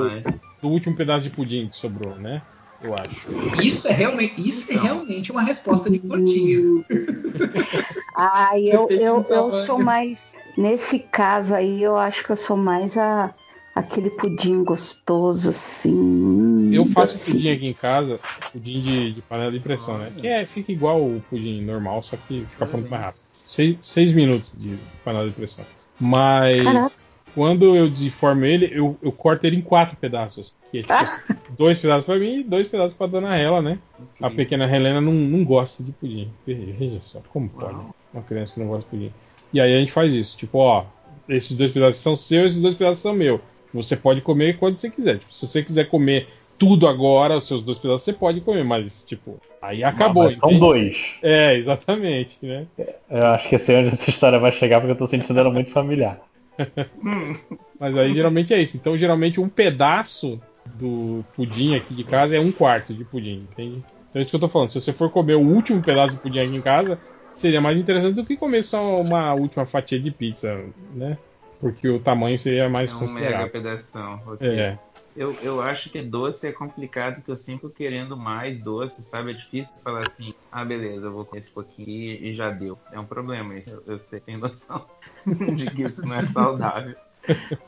do 0.60 0.68
último 0.68 0.94
pedaço 0.94 1.22
de 1.22 1.30
pudim 1.30 1.68
que 1.68 1.76
sobrou, 1.76 2.16
né? 2.16 2.42
Eu 2.82 2.94
acho. 2.94 3.62
Isso 3.62 3.88
é 3.88 3.92
realmente, 3.92 4.34
isso 4.36 4.72
é 4.72 4.76
realmente 4.76 5.30
uma 5.30 5.42
resposta 5.42 5.88
de 5.88 5.98
gordinho. 5.98 6.84
Ai, 8.16 8.64
eu, 8.66 8.88
eu, 8.90 9.26
eu 9.28 9.52
sou 9.52 9.78
mais. 9.78 10.36
Nesse 10.56 10.98
caso 10.98 11.54
aí, 11.54 11.82
eu 11.82 11.96
acho 11.96 12.24
que 12.24 12.30
eu 12.30 12.36
sou 12.36 12.56
mais 12.56 12.98
a, 12.98 13.32
aquele 13.74 14.10
pudim 14.10 14.64
gostoso, 14.64 15.50
assim. 15.50 16.70
Eu 16.72 16.84
faço 16.84 17.14
docinho. 17.14 17.36
pudim 17.36 17.50
aqui 17.50 17.66
em 17.68 17.72
casa, 17.72 18.20
pudim 18.52 18.80
de, 18.80 19.12
de 19.12 19.22
panela 19.22 19.52
de 19.52 19.60
pressão, 19.60 19.98
né? 19.98 20.12
Que 20.16 20.26
é, 20.26 20.44
fica 20.44 20.72
igual 20.72 21.00
o 21.00 21.22
pudim 21.30 21.62
normal, 21.62 22.02
só 22.02 22.16
que 22.16 22.44
fica 22.46 22.66
pronto 22.66 22.90
mais 22.90 23.02
rápido. 23.04 23.22
Seis, 23.46 23.76
seis 23.80 24.12
minutos 24.12 24.56
de 24.58 24.78
panela 25.04 25.28
de 25.28 25.34
pressão. 25.34 25.64
Mas 26.00 26.64
Caraca. 26.64 27.11
Quando 27.34 27.74
eu 27.74 27.88
desenformo 27.88 28.44
ele, 28.44 28.70
eu, 28.72 28.96
eu 29.02 29.10
corto 29.10 29.46
ele 29.46 29.56
em 29.56 29.62
quatro 29.62 29.96
pedaços. 29.96 30.54
Que 30.70 30.78
é 30.78 30.82
tipo 30.82 30.92
assim, 30.92 31.34
dois 31.56 31.78
pedaços 31.78 32.04
pra 32.04 32.18
mim 32.18 32.40
e 32.40 32.44
dois 32.44 32.68
pedaços 32.68 32.94
pra 32.94 33.06
dona 33.06 33.36
Hela, 33.36 33.62
né? 33.62 33.78
A 34.20 34.30
pequena 34.30 34.64
Helena 34.64 35.00
não, 35.00 35.12
não 35.12 35.44
gosta 35.44 35.82
de 35.82 35.92
pudim. 35.92 36.30
Veja 36.46 37.00
só, 37.00 37.20
como 37.28 37.48
pode? 37.48 37.78
Uma 38.12 38.22
criança 38.22 38.54
que 38.54 38.60
não 38.60 38.68
gosta 38.68 38.84
de 38.84 38.90
pudim. 38.90 39.12
E 39.52 39.60
aí 39.60 39.74
a 39.74 39.78
gente 39.78 39.92
faz 39.92 40.14
isso, 40.14 40.36
tipo, 40.36 40.58
ó, 40.58 40.86
esses 41.28 41.56
dois 41.56 41.70
pedaços 41.70 42.00
são 42.00 42.16
seus, 42.16 42.52
esses 42.52 42.62
dois 42.62 42.74
pedaços 42.74 43.00
são 43.00 43.12
meus. 43.12 43.40
Você 43.72 43.96
pode 43.96 44.20
comer 44.20 44.58
quando 44.58 44.78
você 44.78 44.90
quiser. 44.90 45.18
Tipo, 45.18 45.32
se 45.32 45.46
você 45.46 45.62
quiser 45.62 45.88
comer 45.88 46.28
tudo 46.58 46.86
agora, 46.86 47.36
os 47.36 47.46
seus 47.46 47.62
dois 47.62 47.78
pedaços, 47.78 48.02
você 48.02 48.12
pode 48.12 48.40
comer, 48.40 48.64
mas, 48.64 49.04
tipo, 49.04 49.40
aí 49.60 49.82
acabou. 49.82 50.24
mas 50.24 50.36
são 50.36 50.58
dois. 50.58 51.14
É, 51.22 51.54
exatamente, 51.56 52.44
né? 52.44 52.66
Eu 53.10 53.26
acho 53.26 53.48
que 53.48 53.58
sei 53.58 53.76
onde 53.76 53.88
essa 53.88 54.10
história 54.10 54.38
vai 54.38 54.52
chegar, 54.52 54.80
porque 54.80 54.92
eu 54.92 54.98
tô 54.98 55.06
sentindo 55.06 55.38
ela 55.38 55.50
muito 55.50 55.70
familiar. 55.70 56.20
Mas 57.78 57.96
aí 57.96 58.14
geralmente 58.14 58.54
é 58.54 58.60
isso. 58.60 58.76
Então, 58.76 58.96
geralmente, 58.96 59.40
um 59.40 59.48
pedaço 59.48 60.40
do 60.74 61.24
pudim 61.34 61.74
aqui 61.74 61.94
de 61.94 62.04
casa 62.04 62.36
é 62.36 62.40
um 62.40 62.52
quarto 62.52 62.94
de 62.94 63.04
pudim, 63.04 63.48
entende? 63.50 63.84
Então 64.10 64.20
é 64.20 64.22
isso 64.22 64.30
que 64.30 64.36
eu 64.36 64.40
tô 64.40 64.48
falando. 64.48 64.68
Se 64.68 64.80
você 64.80 64.92
for 64.92 65.10
comer 65.10 65.34
o 65.34 65.40
último 65.40 65.82
pedaço 65.82 66.12
de 66.12 66.20
pudim 66.20 66.38
aqui 66.38 66.56
em 66.56 66.60
casa, 66.60 66.98
seria 67.34 67.60
mais 67.60 67.78
interessante 67.78 68.14
do 68.14 68.24
que 68.24 68.36
comer 68.36 68.62
só 68.62 69.00
uma 69.00 69.34
última 69.34 69.66
fatia 69.66 69.98
de 69.98 70.10
pizza, 70.10 70.54
né? 70.94 71.18
Porque 71.58 71.88
o 71.88 71.98
tamanho 71.98 72.38
seria 72.38 72.68
mais 72.68 72.90
É 72.90 72.94
um 72.94 72.98
mega 72.98 73.06
considerável. 73.06 73.50
pedação. 73.50 74.20
ok. 74.26 74.48
É. 74.48 74.78
Eu, 75.14 75.34
eu 75.42 75.60
acho 75.60 75.90
que 75.90 76.00
doce 76.00 76.46
é 76.46 76.52
complicado, 76.52 77.16
porque 77.16 77.30
eu 77.30 77.36
sempre 77.36 77.68
querendo 77.70 78.16
mais 78.16 78.58
doce, 78.62 79.02
sabe? 79.04 79.32
É 79.32 79.34
difícil 79.34 79.74
falar 79.84 80.06
assim, 80.06 80.32
ah, 80.50 80.64
beleza, 80.64 81.06
eu 81.06 81.12
vou 81.12 81.26
comer 81.26 81.40
esse 81.40 81.50
pouquinho 81.50 81.88
e, 81.88 82.34
já 82.34 82.50
deu. 82.50 82.78
É 82.90 82.98
um 82.98 83.04
problema 83.04 83.54
isso. 83.54 83.70
Eu, 83.70 83.82
eu 83.86 83.98
sei, 83.98 84.20
tenho 84.20 84.38
noção 84.38 84.86
de 85.54 85.66
que 85.66 85.82
isso 85.82 86.06
não 86.06 86.14
é 86.14 86.24
saudável. 86.26 86.96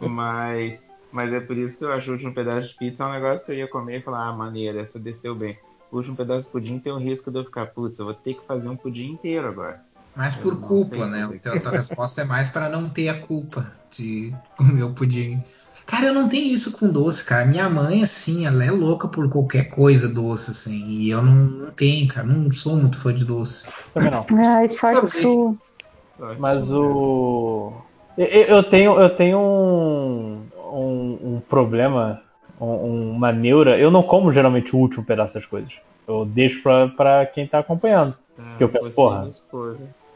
Mas, 0.00 0.82
mas 1.12 1.32
é 1.32 1.40
por 1.40 1.56
isso 1.56 1.78
que 1.78 1.84
eu 1.84 1.92
acho 1.92 2.10
o 2.10 2.14
último 2.14 2.32
pedaço 2.32 2.68
de 2.68 2.78
pizza 2.78 3.04
é 3.04 3.06
um 3.06 3.12
negócio 3.12 3.44
que 3.44 3.52
eu 3.52 3.56
ia 3.56 3.68
comer 3.68 3.98
e 3.98 4.02
falar, 4.02 4.28
ah, 4.28 4.32
maneiro, 4.32 4.78
essa 4.78 4.98
desceu 4.98 5.34
bem. 5.34 5.58
O 5.92 5.98
último 5.98 6.16
pedaço 6.16 6.46
de 6.46 6.52
pudim 6.52 6.78
tem 6.78 6.92
o 6.92 6.98
risco 6.98 7.30
de 7.30 7.38
eu 7.38 7.44
ficar, 7.44 7.66
putz, 7.66 7.98
eu 7.98 8.06
vou 8.06 8.14
ter 8.14 8.34
que 8.34 8.46
fazer 8.46 8.68
um 8.68 8.76
pudim 8.76 9.12
inteiro 9.12 9.48
agora. 9.48 9.80
Mas 10.16 10.34
por 10.36 10.60
culpa, 10.60 11.06
né? 11.06 11.28
Então 11.32 11.54
a 11.54 11.60
tua 11.60 11.72
resposta 11.76 12.22
é 12.22 12.24
mais 12.24 12.50
para 12.50 12.68
não 12.68 12.88
ter 12.88 13.08
a 13.08 13.20
culpa 13.20 13.70
de 13.90 14.32
comer 14.56 14.84
o 14.84 14.94
pudim. 14.94 15.42
Cara, 15.86 16.06
eu 16.06 16.14
não 16.14 16.28
tenho 16.28 16.54
isso 16.54 16.78
com 16.78 16.88
doce, 16.88 17.24
cara. 17.24 17.44
Minha 17.46 17.68
mãe, 17.68 18.02
assim, 18.02 18.46
ela 18.46 18.64
é 18.64 18.70
louca 18.70 19.06
por 19.08 19.28
qualquer 19.30 19.68
coisa 19.68 20.08
doce, 20.08 20.50
assim. 20.50 20.84
E 20.86 21.10
eu 21.10 21.22
não, 21.22 21.34
não 21.34 21.70
tenho, 21.72 22.08
cara. 22.08 22.26
Não 22.26 22.50
sou 22.52 22.76
muito 22.76 22.98
fã 22.98 23.12
de 23.14 23.24
doce. 23.24 23.68
Também 23.92 24.10
não. 24.10 24.24
Ai, 24.38 24.68
sorte 24.68 25.10
sua. 25.10 25.54
Mas 26.38 26.70
o. 26.72 27.72
Eu, 28.16 28.62
tenho, 28.62 28.98
eu 29.00 29.10
tenho 29.10 29.38
um, 29.38 30.46
um, 30.72 31.34
um 31.36 31.40
problema, 31.48 32.20
um- 32.60 33.10
uma 33.12 33.32
neura. 33.32 33.78
Eu 33.78 33.90
não 33.90 34.02
como 34.02 34.32
geralmente 34.32 34.74
o 34.74 34.78
último 34.78 35.04
pedaço 35.04 35.34
das 35.34 35.46
coisas. 35.46 35.72
Eu 36.06 36.24
deixo 36.24 36.62
pra, 36.62 36.88
pra 36.88 37.26
quem 37.26 37.46
tá 37.46 37.58
acompanhando. 37.58 38.14
Porque 38.36 38.64
eu 38.64 38.68
penso, 38.68 38.90
porra. 38.92 39.28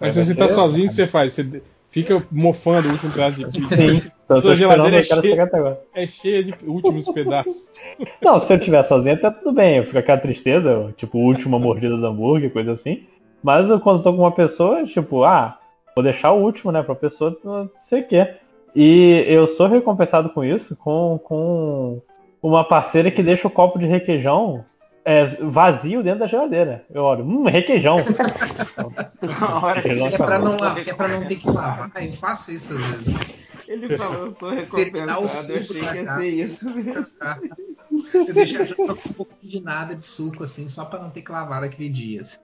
Mas 0.00 0.14
vai 0.14 0.24
se 0.24 0.32
você 0.32 0.38
tá 0.38 0.46
ser- 0.48 0.54
sozinho, 0.54 0.86
o 0.86 0.88
que 0.90 0.94
você 0.94 1.06
faz? 1.06 1.32
Você 1.32 1.60
fica 1.90 2.22
mofando 2.30 2.88
o 2.88 2.92
último 2.92 3.12
pedaço 3.12 3.36
de 3.36 3.44
pizza. 3.46 3.76
Sim, 3.76 4.02
Sua 4.40 4.56
geladeira 4.56 4.98
é 4.98 5.02
cheia, 5.02 5.50
é 5.94 6.06
cheia 6.06 6.44
de 6.44 6.54
últimos 6.66 7.08
pedaços. 7.08 7.72
Não, 8.22 8.40
se 8.40 8.52
eu 8.52 8.58
estiver 8.58 8.82
sozinho, 8.84 9.14
até 9.14 9.30
tudo 9.30 9.52
bem. 9.52 9.76
Eu 9.76 9.82
fico 9.84 9.94
com 9.94 9.98
aquela 9.98 10.18
tristeza, 10.18 10.92
tipo, 10.96 11.18
última 11.18 11.58
mordida 11.58 11.96
do 11.96 12.06
hambúrguer, 12.06 12.52
coisa 12.52 12.72
assim. 12.72 13.04
Mas 13.42 13.70
eu, 13.70 13.80
quando 13.80 14.02
tô 14.02 14.12
com 14.12 14.20
uma 14.20 14.32
pessoa, 14.32 14.84
tipo, 14.84 15.24
ah, 15.24 15.58
vou 15.94 16.02
deixar 16.02 16.32
o 16.32 16.42
último, 16.42 16.72
né, 16.72 16.82
pra 16.82 16.94
pessoa, 16.94 17.36
não 17.42 17.70
sei 17.80 18.02
o 18.02 18.06
quê. 18.06 18.34
E 18.74 19.24
eu 19.26 19.46
sou 19.46 19.66
recompensado 19.66 20.28
com 20.30 20.44
isso, 20.44 20.76
com, 20.76 21.18
com 21.24 22.00
uma 22.42 22.64
parceira 22.64 23.10
que 23.10 23.22
deixa 23.22 23.48
o 23.48 23.50
copo 23.50 23.78
de 23.78 23.86
requeijão 23.86 24.64
é, 25.04 25.24
vazio 25.40 26.02
dentro 26.02 26.20
da 26.20 26.26
geladeira. 26.26 26.84
Eu 26.92 27.02
olho, 27.02 27.24
hum, 27.24 27.44
requeijão. 27.44 27.96
Requeijão 29.74 30.06
É 30.06 30.16
pra, 30.16 30.38
não, 30.38 30.54
é 30.54 30.94
pra 30.94 31.08
não 31.08 31.24
ter 31.24 31.36
que 31.36 31.48
lavar. 31.50 31.90
Eu 31.96 32.12
faço 32.12 32.52
isso 32.52 32.74
às 32.74 32.80
vezes. 33.04 33.68
Ele 33.68 33.98
falou, 33.98 34.26
eu 34.26 34.34
sou 34.34 34.50
recompensado, 34.50 35.12
eu 35.22 35.28
suco 35.28 35.78
achei 35.78 35.82
da 35.82 35.92
que 35.92 35.96
ia 35.98 36.14
ser 36.14 36.28
isso 36.28 36.64
mesmo. 36.74 37.06
Eu 38.14 38.34
deixo 38.34 38.62
um 38.62 39.12
pouquinho 39.12 39.52
de 39.52 39.60
nada 39.62 39.94
de 39.94 40.04
suco, 40.04 40.44
assim, 40.44 40.68
só 40.68 40.84
pra 40.84 41.00
não 41.00 41.10
ter 41.10 41.22
que 41.22 41.30
lavar 41.32 41.62
aquele 41.62 41.88
dia. 41.88 42.22
assim. 42.22 42.40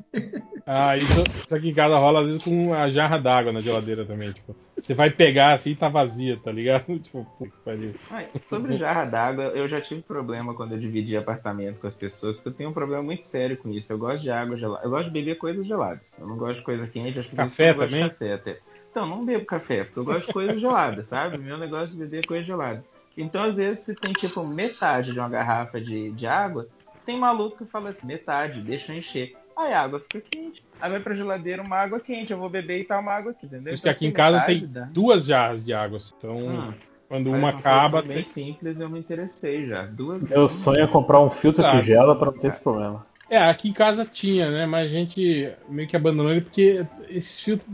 Ah, 0.67 0.97
isso, 0.97 1.22
isso 1.44 1.54
aqui 1.54 1.70
em 1.70 1.74
casa 1.74 1.97
rola 1.97 2.20
às 2.20 2.26
vezes 2.26 2.44
com 2.44 2.74
a 2.74 2.90
jarra 2.90 3.19
d'água 3.19 3.53
na 3.53 3.60
geladeira 3.62 4.04
também. 4.04 4.33
Tipo, 4.33 4.54
você 4.84 4.94
vai 4.94 5.10
pegar 5.10 5.54
assim 5.54 5.70
e 5.70 5.76
tá 5.76 5.88
vazia, 5.88 6.36
tá 6.36 6.52
ligado? 6.52 6.84
Tipo, 7.00 7.24
puta 7.24 7.50
que 7.50 7.65
pariu. 7.65 7.94
Sobre 8.42 8.76
jarra 8.76 9.04
d'água, 9.06 9.44
eu 9.54 9.67
já 9.67 9.81
tive 9.81 10.02
problema 10.02 10.54
quando 10.54 10.72
eu 10.72 10.78
dividi 10.78 11.17
apartamento 11.17 11.81
com 11.81 11.86
as 11.86 11.94
pessoas, 11.94 12.36
porque 12.36 12.50
eu 12.50 12.52
tenho 12.52 12.70
um 12.70 12.74
problema 12.74 13.02
muito 13.02 13.24
sério 13.24 13.56
com 13.56 13.70
isso. 13.70 13.92
Eu 13.92 13.99
gosto 13.99 14.22
de 14.22 14.31
água 14.31 14.56
gelada. 14.56 14.84
Eu 14.84 14.90
gosto 14.90 15.06
de 15.06 15.10
beber 15.10 15.36
coisas 15.36 15.67
geladas. 15.67 16.18
Eu 16.18 16.26
não 16.26 16.36
gosto 16.36 16.58
de 16.58 16.65
coisa 16.65 16.86
quente, 16.86 17.18
acho 17.18 17.31
que 17.31 17.36
Café 17.36 17.72
que 17.72 17.81
eu 17.81 17.86
não 17.86 17.88
gosto 17.88 17.88
de 17.88 17.94
também? 17.94 18.10
café 18.10 18.33
até. 18.34 18.60
Então, 18.90 19.06
não 19.06 19.24
bebo 19.24 19.44
café, 19.44 19.84
porque 19.84 19.99
eu 19.99 20.04
gosto 20.04 20.26
de 20.26 20.33
coisas 20.33 20.60
geladas, 20.60 21.06
sabe? 21.08 21.38
Meu 21.38 21.58
negócio 21.58 21.88
de 21.88 21.97
beber 21.97 22.20
é 22.20 22.26
coisa 22.26 22.44
gelada. 22.44 22.84
Então, 23.17 23.42
às 23.42 23.54
vezes, 23.56 23.81
se 23.81 23.94
tem 23.94 24.12
tipo 24.12 24.44
metade 24.47 25.12
de 25.12 25.18
uma 25.18 25.28
garrafa 25.28 25.81
de, 25.81 26.12
de 26.12 26.26
água, 26.26 26.68
tem 27.06 27.18
maluco 27.18 27.56
que 27.65 27.70
fala 27.70 27.90
assim, 27.90 28.06
metade, 28.06 28.60
deixa 28.60 28.92
eu 28.92 28.99
encher. 28.99 29.33
Aí 29.56 29.72
a 29.72 29.83
água 29.83 30.01
fica 30.01 30.20
quente. 30.20 30.62
Aí 30.81 30.90
vai 30.90 31.01
pra 31.01 31.15
geladeira 31.15 31.62
uma 31.62 31.76
água 31.76 32.01
quente, 32.01 32.33
eu 32.33 32.38
vou 32.38 32.51
beber 32.51 32.81
e 32.81 32.85
tá 32.85 32.99
uma 32.99 33.12
água 33.12 33.31
aqui, 33.33 33.47
entendeu? 33.47 33.65
Por 33.65 33.74
isso 33.74 33.83
que 33.83 33.88
Então, 33.88 33.97
aqui 33.97 34.06
em 34.06 34.10
se 34.10 34.15
casa 34.15 34.40
tem 34.40 34.67
dá. 34.67 34.88
duas 34.92 35.24
jarras 35.24 35.65
de 35.65 35.72
água. 35.72 35.99
Então, 36.19 36.38
Hum. 36.38 36.72
quando 37.08 37.31
Mas 37.31 37.38
uma 37.40 37.49
acaba, 37.51 38.03
bem 38.03 38.17
tem... 38.17 38.24
simples, 38.24 38.81
eu 38.81 38.88
me 38.90 38.99
interessei 38.99 39.67
já. 39.67 39.87
Duas 39.87 40.22
Meu 40.22 40.49
sonho 40.49 40.81
é 40.83 40.87
comprar 40.87 41.20
um 41.20 41.31
filtro 41.31 41.62
Sabe. 41.62 41.81
tigela 41.83 42.17
pra 42.17 42.31
não 42.31 42.38
ter 42.38 42.49
esse 42.49 42.60
problema. 42.60 43.06
É, 43.31 43.38
aqui 43.38 43.69
em 43.70 43.72
casa 43.72 44.04
tinha, 44.04 44.51
né? 44.51 44.67
Mas 44.67 44.87
a 44.87 44.90
gente 44.90 45.51
meio 45.69 45.88
que 45.88 45.97
abandonou 45.97 46.31
ele 46.33 46.42
porque 46.42 46.85
esses 47.08 47.40
filtros 47.40 47.69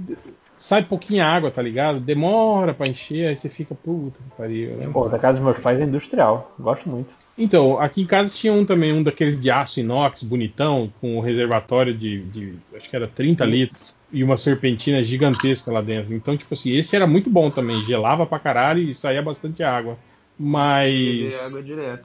sai 0.56 0.84
pouquinha 0.84 1.26
água, 1.26 1.50
tá 1.50 1.60
ligado? 1.60 1.98
Demora 1.98 2.72
pra 2.74 2.86
encher, 2.86 3.28
aí 3.28 3.34
você 3.36 3.48
fica, 3.48 3.74
puta 3.74 4.20
que 4.22 4.36
pariu, 4.36 4.76
né? 4.76 4.88
Pô, 4.92 5.08
da 5.08 5.18
casa 5.18 5.38
dos 5.38 5.44
meus 5.44 5.58
pais 5.58 5.80
é 5.80 5.84
industrial. 5.84 6.54
Gosto 6.58 6.88
muito. 6.88 7.12
Então, 7.42 7.81
aqui 7.81 8.03
em 8.03 8.06
casa 8.06 8.31
tinha 8.31 8.53
um 8.53 8.65
também, 8.67 8.92
um 8.92 9.03
daqueles 9.03 9.40
de 9.40 9.51
aço 9.51 9.81
inox, 9.81 10.23
bonitão, 10.23 10.92
com 11.01 11.17
um 11.17 11.21
reservatório 11.21 11.97
de, 11.97 12.23
de 12.26 12.55
acho 12.76 12.89
que 12.90 12.94
era 12.94 13.08
30 13.08 13.44
litros, 13.47 13.94
e 14.12 14.23
uma 14.23 14.37
serpentina 14.37 15.03
gigantesca 15.03 15.73
lá 15.73 15.81
dentro. 15.81 16.15
Então, 16.15 16.37
tipo 16.37 16.53
assim, 16.53 16.71
esse 16.73 16.94
era 16.94 17.06
muito 17.06 17.31
bom 17.31 17.49
também, 17.51 17.81
gelava 17.81 18.26
pra 18.26 18.39
caralho 18.39 18.83
e 18.83 18.92
saía 18.92 19.23
bastante 19.23 19.62
água. 19.62 19.99
Mas. 20.39 21.47
água 21.47 21.62
direto. 21.62 22.05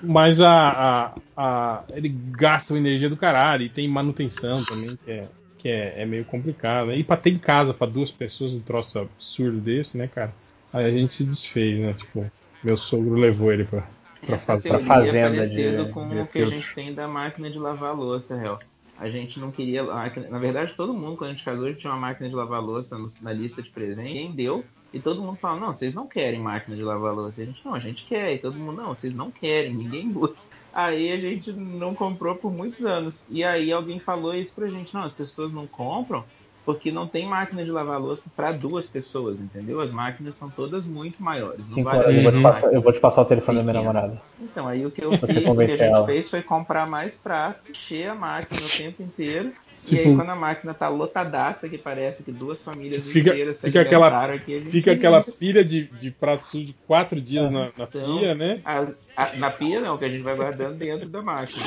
Mas 0.00 0.40
a, 0.40 0.70
a, 0.70 1.14
a- 1.36 1.84
ele 1.92 2.08
gasta 2.08 2.72
uma 2.72 2.78
energia 2.78 3.08
do 3.08 3.16
caralho 3.16 3.64
e 3.64 3.68
tem 3.68 3.88
manutenção 3.88 4.64
também, 4.64 4.96
que 5.04 5.10
é, 5.10 5.28
que 5.58 5.68
é, 5.68 6.02
é 6.02 6.06
meio 6.06 6.24
complicado. 6.24 6.92
E 6.92 7.02
pra 7.02 7.16
ter 7.16 7.30
em 7.30 7.36
casa 7.36 7.74
pra 7.74 7.86
duas 7.86 8.10
pessoas 8.10 8.52
um 8.54 8.60
troço 8.60 8.98
absurdo 9.00 9.58
desse, 9.58 9.98
né, 9.98 10.06
cara? 10.06 10.32
Aí 10.72 10.84
a 10.84 10.90
gente 10.90 11.12
se 11.12 11.24
desfez, 11.24 11.80
né? 11.80 11.94
Tipo, 11.94 12.24
meu 12.62 12.76
sogro 12.76 13.14
levou 13.16 13.52
ele 13.52 13.64
pra, 13.64 13.84
Essa 14.26 14.54
fazer. 14.54 14.68
teoria 14.70 14.86
fazenda 14.86 15.44
é 15.44 15.46
de- 15.46 15.92
com 15.92 16.08
de 16.08 16.18
o 16.20 16.26
que 16.26 16.38
a 16.42 16.46
gente 16.46 16.74
tem 16.74 16.94
da 16.94 17.06
máquina 17.06 17.50
de 17.50 17.58
lavar 17.58 17.94
louça. 17.94 18.58
A 18.98 19.08
gente 19.08 19.38
não 19.38 19.50
queria. 19.52 19.82
a 19.84 20.10
Na 20.28 20.38
verdade, 20.38 20.74
todo 20.74 20.92
mundo, 20.92 21.16
quando 21.16 21.30
a 21.30 21.32
gente 21.34 21.44
casou, 21.44 21.66
a 21.66 21.68
gente 21.68 21.80
tinha 21.80 21.92
uma 21.92 22.00
máquina 22.00 22.28
de 22.28 22.34
lavar 22.34 22.60
louça 22.60 22.96
na 23.22 23.32
lista 23.32 23.62
de 23.62 23.70
presente. 23.70 24.12
Quem 24.12 24.32
deu? 24.32 24.64
E 24.92 24.98
todo 24.98 25.22
mundo 25.22 25.36
fala, 25.36 25.60
não, 25.60 25.72
vocês 25.72 25.94
não 25.94 26.06
querem 26.08 26.40
máquina 26.40 26.74
de 26.76 26.82
lavar 26.82 27.14
louça. 27.14 27.42
A 27.42 27.44
gente, 27.44 27.60
não, 27.64 27.74
a 27.74 27.78
gente 27.78 28.04
quer. 28.04 28.34
E 28.34 28.38
todo 28.38 28.56
mundo, 28.58 28.80
não, 28.82 28.88
vocês 28.88 29.14
não 29.14 29.30
querem, 29.30 29.74
ninguém 29.74 30.08
busca. 30.10 30.36
Aí 30.72 31.12
a 31.12 31.20
gente 31.20 31.52
não 31.52 31.94
comprou 31.94 32.34
por 32.34 32.50
muitos 32.52 32.84
anos. 32.84 33.24
E 33.28 33.44
aí 33.44 33.70
alguém 33.70 34.00
falou 34.00 34.34
isso 34.34 34.54
pra 34.54 34.66
gente, 34.68 34.92
não, 34.94 35.02
as 35.02 35.12
pessoas 35.12 35.52
não 35.52 35.66
compram 35.66 36.24
porque 36.68 36.92
não 36.92 37.06
tem 37.06 37.24
máquina 37.26 37.64
de 37.64 37.70
lavar 37.70 37.98
louça 37.98 38.24
para 38.36 38.52
duas 38.52 38.84
pessoas, 38.84 39.40
entendeu? 39.40 39.80
As 39.80 39.90
máquinas 39.90 40.36
são 40.36 40.50
todas 40.50 40.84
muito 40.84 41.22
maiores. 41.22 41.66
Cinco 41.66 41.88
horas 41.88 42.14
eu 42.14 42.22
vou, 42.22 42.30
te 42.30 42.42
passar, 42.42 42.74
eu 42.74 42.82
vou 42.82 42.92
te 42.92 43.00
passar 43.00 43.22
o 43.22 43.24
telefone 43.24 43.56
da 43.56 43.64
minha 43.64 43.72
namorada. 43.72 44.20
Então, 44.38 44.68
aí 44.68 44.84
o 44.84 44.90
que 44.90 45.02
eu 45.02 45.12
Você 45.12 45.40
fiz, 45.40 45.48
o 45.48 45.56
que 45.56 45.62
a 45.62 45.66
gente 45.66 45.82
ela. 45.82 46.04
fez 46.04 46.28
foi 46.28 46.42
comprar 46.42 46.86
mais 46.86 47.14
prato, 47.14 47.70
encher 47.70 48.10
a 48.10 48.14
máquina 48.14 48.60
o 48.60 48.76
tempo 48.76 49.02
inteiro. 49.02 49.50
E 49.88 49.96
Tipo- 49.96 50.08
aí, 50.10 50.16
quando 50.16 50.30
a 50.30 50.36
máquina 50.36 50.74
tá 50.74 50.88
lotadaça, 50.88 51.68
que 51.68 51.78
parece 51.78 52.22
que 52.22 52.30
duas 52.30 52.62
famílias 52.62 53.10
Fica, 53.10 53.30
inteiras 53.30 53.60
fica 53.60 53.80
aquela, 53.80 54.24
aqui, 54.26 54.54
a 54.56 54.58
gente 54.60 54.70
fica 54.70 54.92
aquela 54.92 55.22
pilha 55.22 55.64
de, 55.64 55.84
de 55.84 56.10
prato 56.10 56.44
sujo 56.44 56.66
de 56.66 56.72
quatro 56.86 57.18
dias 57.20 57.50
na, 57.50 57.70
na 57.76 57.84
Então, 57.84 58.18
pia, 58.18 58.34
né? 58.34 58.60
a- 58.64 58.86
a- 59.16 59.32
na 59.36 59.50
pia 59.50 59.80
não, 59.80 59.96
que 59.96 60.04
a 60.04 60.08
gente 60.08 60.22
vai 60.22 60.36
guardando 60.36 60.76
dentro 60.76 61.08
da 61.08 61.22
máquina. 61.22 61.64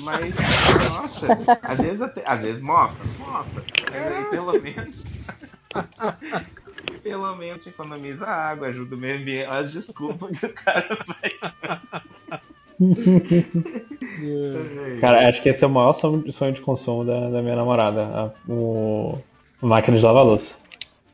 Mas, 0.00 0.34
nossa, 0.90 1.38
às 1.62 1.80
vezes 1.80 2.02
até, 2.02 2.22
às 2.26 2.40
vezes 2.40 2.60
mofa, 2.60 3.04
mofa. 3.18 3.62
Mas 3.90 4.16
aí 4.18 4.24
pelo 4.26 4.52
menos. 4.60 5.04
pelo 7.02 7.36
menos 7.36 7.66
economiza 7.66 8.26
água, 8.26 8.68
ajuda 8.68 8.94
o 8.94 8.98
meio 8.98 9.18
ambiente. 9.20 9.48
Olha 9.48 9.58
as 9.60 9.72
desculpas 9.72 10.38
que 10.38 10.46
o 10.46 10.52
cara 10.52 10.98
faz. 11.06 12.02
Cara, 15.00 15.28
acho 15.28 15.42
que 15.42 15.48
esse 15.48 15.62
é 15.62 15.66
o 15.66 15.70
maior 15.70 15.92
sonho, 15.94 16.22
de 16.52 16.60
consumo 16.60 17.04
da, 17.04 17.28
da 17.30 17.42
minha 17.42 17.56
namorada, 17.56 18.02
a, 18.02 18.30
o, 18.50 19.18
a 19.62 19.66
máquina 19.66 19.96
de 19.98 20.04
lavar 20.04 20.24
louça. 20.24 20.56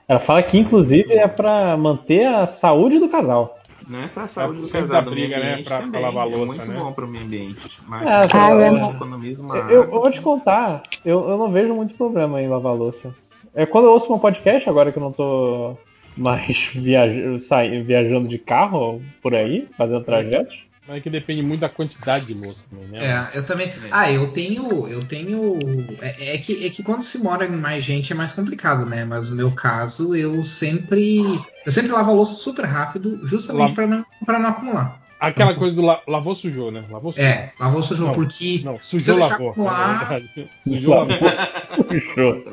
Ela 0.09 0.21
fala 0.21 0.43
que, 0.43 0.59
inclusive, 0.59 1.13
é 1.15 1.27
pra 1.27 1.77
manter 1.77 2.27
a 2.27 2.47
saúde 2.47 2.99
do 2.99 3.09
casal. 3.09 3.59
Não 3.89 4.01
é 4.01 4.09
só 4.09 4.21
a 4.21 4.29
saúde 4.29 4.61
do 4.61 4.67
Sempre 4.67 4.89
casal, 4.89 5.03
do 5.03 5.11
meio 5.13 5.29
briga, 5.29 5.41
né, 5.41 5.63
pra- 5.63 5.83
pra 5.83 6.01
lavar 6.01 6.27
é 6.27 6.31
louça, 6.31 6.47
muito 6.47 6.69
né? 6.69 6.75
bom 6.79 6.93
pro 6.93 7.09
meio 7.09 7.25
ambiente. 7.25 7.79
Mas 7.89 8.09
É, 8.09 8.29
você 8.29 8.37
eu- 8.37 8.61
eu- 8.61 8.91
economiza 8.91 9.43
uma 9.43 9.57
Eu, 9.57 9.91
vou 9.91 10.11
te 10.11 10.21
contar, 10.21 10.83
eu, 11.05 11.29
eu 11.29 11.39
não 11.39 11.51
vejo 11.51 11.75
muito 11.75 11.95
problema 11.95 12.41
em 12.41 12.49
lavar 12.49 12.75
louça. 12.75 13.15
É 13.55 13.67
quando 13.67 13.87
eu 13.87 13.93
ouço 13.93 14.13
um 14.13 14.19
podcast, 14.19 14.69
agora 14.69 14.93
que 14.93 14.99
eu 14.99 15.03
não 15.03 15.13
tô 15.13 15.77
mais 16.17 16.71
viaj 16.75 17.41
sai- 17.43 17.83
viajando 17.83 18.29
de 18.29 18.39
carro 18.39 19.01
por 19.21 19.35
aí, 19.35 19.63
fazendo 19.77 20.05
trajetos. 20.05 20.59
Mas 20.87 20.97
é 20.97 21.01
que 21.01 21.09
depende 21.11 21.43
muito 21.43 21.61
da 21.61 21.69
quantidade 21.69 22.27
de 22.27 22.35
louça 22.35 22.67
também, 22.69 22.89
né? 22.89 23.29
É, 23.33 23.39
eu 23.39 23.47
também. 23.47 23.73
Ah, 23.91 24.11
eu 24.11 24.33
tenho. 24.33 24.89
Eu 24.89 25.01
tenho. 25.01 25.59
É, 26.01 26.35
é 26.35 26.39
que, 26.39 26.67
é 26.67 26.71
que 26.71 26.83
quando 26.83 27.05
se 27.05 27.19
mora 27.19 27.47
em 27.47 27.51
mais 27.57 27.85
gente 27.85 28.13
é 28.13 28.17
mais 28.17 28.33
complicado, 28.33 28.85
né? 28.85 29.05
Mas 29.05 29.29
no 29.31 29.37
meu 29.37 29.53
caso, 29.53 30.17
eu 30.17 30.43
sempre. 30.43 31.23
Eu 31.65 31.71
sempre 31.71 31.93
lavo 31.93 32.11
a 32.11 32.15
louça 32.15 32.35
super 32.35 32.65
rápido, 32.65 33.21
justamente 33.25 33.61
Lava- 33.61 33.75
para 33.75 33.87
não, 33.87 34.05
pra 34.27 34.39
não 34.41 34.49
acumular. 34.51 35.01
Aquela 35.21 35.55
coisa 35.55 35.77
do 35.77 35.83
la- 35.83 36.03
lavou, 36.09 36.35
sujou, 36.35 36.73
né? 36.73 36.83
Lavou, 36.91 37.13
sujou. 37.13 37.29
É, 37.29 37.53
lavou, 37.61 37.81
sujou, 37.81 38.07
Não, 38.09 38.15
porque 38.15 38.61
Não, 38.65 38.81
se 38.81 38.97
eu 38.97 39.01
sujou, 39.01 39.19
lavou. 39.19 39.51
acumular-. 39.51 40.21
Sujou, 40.67 40.95
lavou. 40.97 41.15
Sujou. 41.89 42.45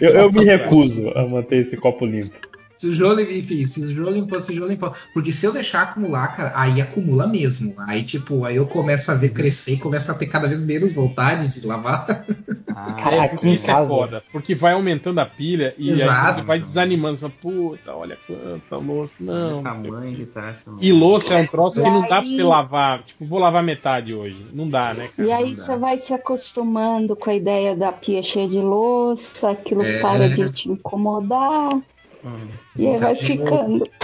Eu, 0.00 0.10
eu 0.10 0.32
me 0.32 0.44
recuso 0.44 1.10
a 1.16 1.24
manter 1.24 1.58
esse 1.64 1.76
copo 1.76 2.04
limpo. 2.04 2.34
Sujou, 2.84 3.18
enfim, 3.20 3.64
se 3.66 3.80
sujou, 3.80 4.10
limpou, 4.10 4.40
sujou, 4.40 4.66
limpou. 4.68 4.92
Porque 5.12 5.32
se 5.32 5.46
eu 5.46 5.52
deixar 5.52 5.82
acumular, 5.82 6.28
cara, 6.36 6.52
aí 6.54 6.80
acumula 6.82 7.26
mesmo. 7.26 7.74
Aí, 7.78 8.02
tipo, 8.02 8.44
aí 8.44 8.56
eu 8.56 8.66
começo 8.66 9.10
a 9.10 9.14
ver 9.14 9.30
crescer 9.30 9.74
e 9.74 9.78
começo 9.78 10.10
a 10.10 10.14
ter 10.14 10.26
cada 10.26 10.46
vez 10.46 10.62
menos 10.62 10.92
vontade 10.92 11.48
de 11.60 11.66
lavar. 11.66 12.24
É, 13.10 13.28
porque 13.28 13.48
isso 13.50 13.70
é 13.70 13.86
foda. 13.86 14.22
Porque 14.32 14.54
vai 14.54 14.72
aumentando 14.74 15.18
a 15.18 15.24
pilha 15.26 15.74
e 15.78 15.90
aí 15.90 16.00
Exato. 16.00 16.40
você 16.40 16.42
vai 16.46 16.58
desanimando. 16.60 17.16
Você 17.16 17.20
fala, 17.22 17.32
puta, 17.40 17.94
olha 17.94 18.18
quanta 18.26 18.76
louça. 18.84 19.14
Não. 19.20 19.58
O 19.58 19.60
o 19.60 19.62
tamanho 19.62 20.26
tá 20.26 20.54
E 20.80 20.92
louça 20.92 21.34
é 21.34 21.42
um 21.42 21.46
troço 21.46 21.80
E 21.80 21.82
que 21.82 21.88
não 21.88 22.02
dá 22.02 22.06
pra 22.08 22.18
aí- 22.20 22.36
você 22.36 22.42
lavar. 22.42 23.02
Tipo, 23.02 23.24
vou 23.26 23.38
lavar 23.38 23.62
metade 23.62 24.12
hoje. 24.12 24.36
Não 24.52 24.68
dá, 24.68 24.92
né? 24.92 25.08
cara? 25.16 25.28
E 25.28 25.32
aí 25.32 25.44
Não 25.50 25.54
dá. 25.54 25.62
você 25.62 25.76
vai 25.76 25.98
se 25.98 26.12
acostumando 26.12 27.16
com 27.16 27.30
a 27.30 27.34
ideia 27.34 27.74
da 27.74 27.92
pia 27.92 28.22
cheia 28.22 28.48
de 28.48 28.58
louça, 28.60 29.50
aquilo 29.50 29.82
É. 29.82 30.00
para 30.00 30.28
de 30.28 30.50
te 30.52 30.68
incomodar. 30.70 31.70
E 32.76 32.86
aí 32.88 32.96
vai 32.96 33.16
ficando. 33.16 33.84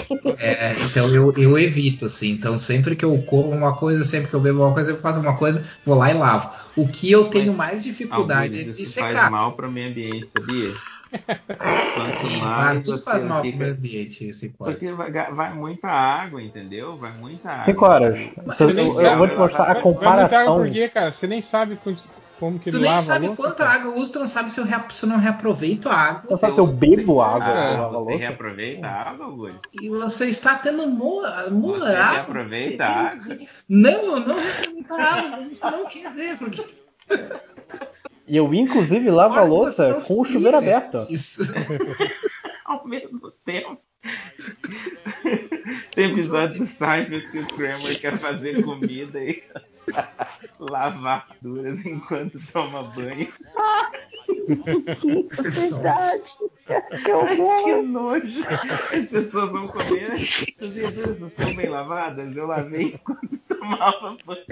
É, 0.40 0.72
então 0.82 1.06
eu, 1.14 1.32
eu 1.36 1.56
evito, 1.58 2.06
assim. 2.06 2.30
Então 2.32 2.58
sempre 2.58 2.96
que 2.96 3.04
eu 3.04 3.22
como 3.26 3.50
uma 3.50 3.76
coisa, 3.76 4.04
sempre 4.04 4.28
que 4.28 4.34
eu 4.34 4.40
bebo 4.40 4.60
uma 4.64 4.72
coisa, 4.74 4.90
eu 4.90 4.98
faço 4.98 5.20
uma 5.20 5.36
coisa, 5.36 5.62
vou 5.84 5.96
lá 5.96 6.10
e 6.10 6.14
lavo. 6.14 6.50
O 6.74 6.88
que 6.88 7.10
eu 7.12 7.26
tenho 7.30 7.52
mais 7.54 7.84
dificuldade 7.84 8.60
é 8.60 8.64
de 8.64 8.70
isso 8.70 8.86
secar. 8.86 9.12
faz 9.14 9.30
mal 9.30 9.52
pro 9.52 9.70
meio 9.70 9.90
ambiente, 9.90 10.30
sabia? 10.32 10.72
Quanto 11.94 12.26
mais 12.26 12.40
claro, 12.40 12.82
tudo 12.82 12.98
faz 12.98 13.22
mal 13.24 13.40
pro 13.40 13.50
fica- 13.52 13.58
meio 13.64 13.72
ambiente, 13.76 14.24
esse 14.24 14.48
quadro. 14.48 14.74
Porque 14.74 14.92
vai, 14.92 15.12
vai 15.32 15.54
muita 15.54 15.86
água, 15.88 16.42
entendeu? 16.42 16.98
Vai 16.98 17.16
muita 17.16 17.50
água. 17.50 17.64
Cinco 17.66 17.84
horas. 17.84 18.18
Você 18.46 18.64
Eu- 18.64 18.74
nem 18.74 18.86
eu 18.86 18.92
sabe. 18.92 19.16
vou 19.16 19.28
te 19.28 19.36
mostrar 19.36 19.62
a 19.62 19.66
Vai- 19.66 19.74
vai 19.74 19.82
muita 19.84 20.06
água 20.08 20.18
comparação. 20.24 20.56
por 20.56 20.70
quê, 20.70 20.88
cara? 20.88 21.12
Você 21.12 21.26
nem 21.28 21.42
sabe 21.42 21.78
como 22.40 22.58
que 22.58 22.70
Tu 22.70 22.76
ele 22.78 22.82
nem 22.84 22.90
lava 22.90 23.02
sabe 23.02 23.26
a 23.26 23.28
louça. 23.28 23.42
quanta 23.42 23.64
água 23.66 23.90
eu 23.92 23.96
uso, 23.98 24.12
tu 24.14 24.18
não 24.18 24.26
sabe 24.26 24.50
se 24.50 24.58
eu, 24.58 24.64
rea- 24.64 24.84
se 24.90 25.04
eu 25.04 25.08
não 25.10 25.18
reaproveito 25.18 25.88
a 25.88 25.94
água. 25.94 26.30
Não 26.30 26.36
sabe 26.38 26.54
se 26.54 26.58
eu 26.60 26.66
bebo 26.66 27.20
água 27.20 27.46
Ah, 27.52 27.76
você 27.88 27.96
louça? 27.96 28.16
reaproveita 28.18 28.86
a 28.86 29.02
água, 29.10 29.26
Augusto? 29.26 29.60
E 29.80 29.88
você 29.90 30.26
está 30.26 30.56
tendo 30.56 30.88
mo- 30.88 31.20
Você 31.20 31.50
moral. 31.50 32.12
reaproveita 32.14 32.84
a 32.84 32.88
água? 33.10 33.38
Não, 33.68 33.90
eu 34.16 34.20
não 34.26 34.36
reaproveito 34.40 34.92
a 34.94 35.02
água, 35.04 35.28
mas 35.30 35.52
isso 35.52 35.70
não 35.70 35.86
quer 35.86 36.10
ver, 36.12 36.38
porque. 36.38 36.64
E 38.26 38.36
eu, 38.36 38.52
inclusive, 38.54 39.10
lavo 39.10 39.34
a 39.36 39.42
Olha, 39.42 39.48
louça 39.50 39.86
você 39.86 39.92
não 39.92 40.00
com 40.02 40.20
o 40.20 40.24
chuveiro 40.24 40.58
fica 40.60 40.76
aberto. 40.76 41.06
Isso. 41.12 41.42
Ao 42.64 42.86
mesmo 42.86 43.30
tempo. 43.44 43.78
Tem 45.94 46.10
episódio 46.10 46.58
do 46.60 46.66
Seinfeld 46.66 47.30
que 47.30 47.38
o 47.40 47.46
Kramer 47.48 48.00
quer 48.00 48.16
fazer 48.16 48.62
comida 48.62 49.22
e 49.22 49.42
lavar 50.58 51.28
duras 51.40 51.84
enquanto 51.84 52.40
toma 52.52 52.82
banho. 52.82 53.28
Verdade. 55.36 56.38
Que 56.66 56.72
Ai, 56.72 57.36
que 57.36 57.42
horror. 57.42 57.82
nojo. 57.82 58.44
As 58.92 59.06
pessoas 59.08 59.50
vão 59.50 59.68
comer. 59.68 60.12
As 60.60 60.68
verduras 60.68 61.20
estão 61.20 61.54
bem 61.54 61.68
lavadas. 61.68 62.36
Eu 62.36 62.46
lavei 62.46 62.94
enquanto 62.94 63.38
tomava 63.48 64.16
banho. 64.24 64.44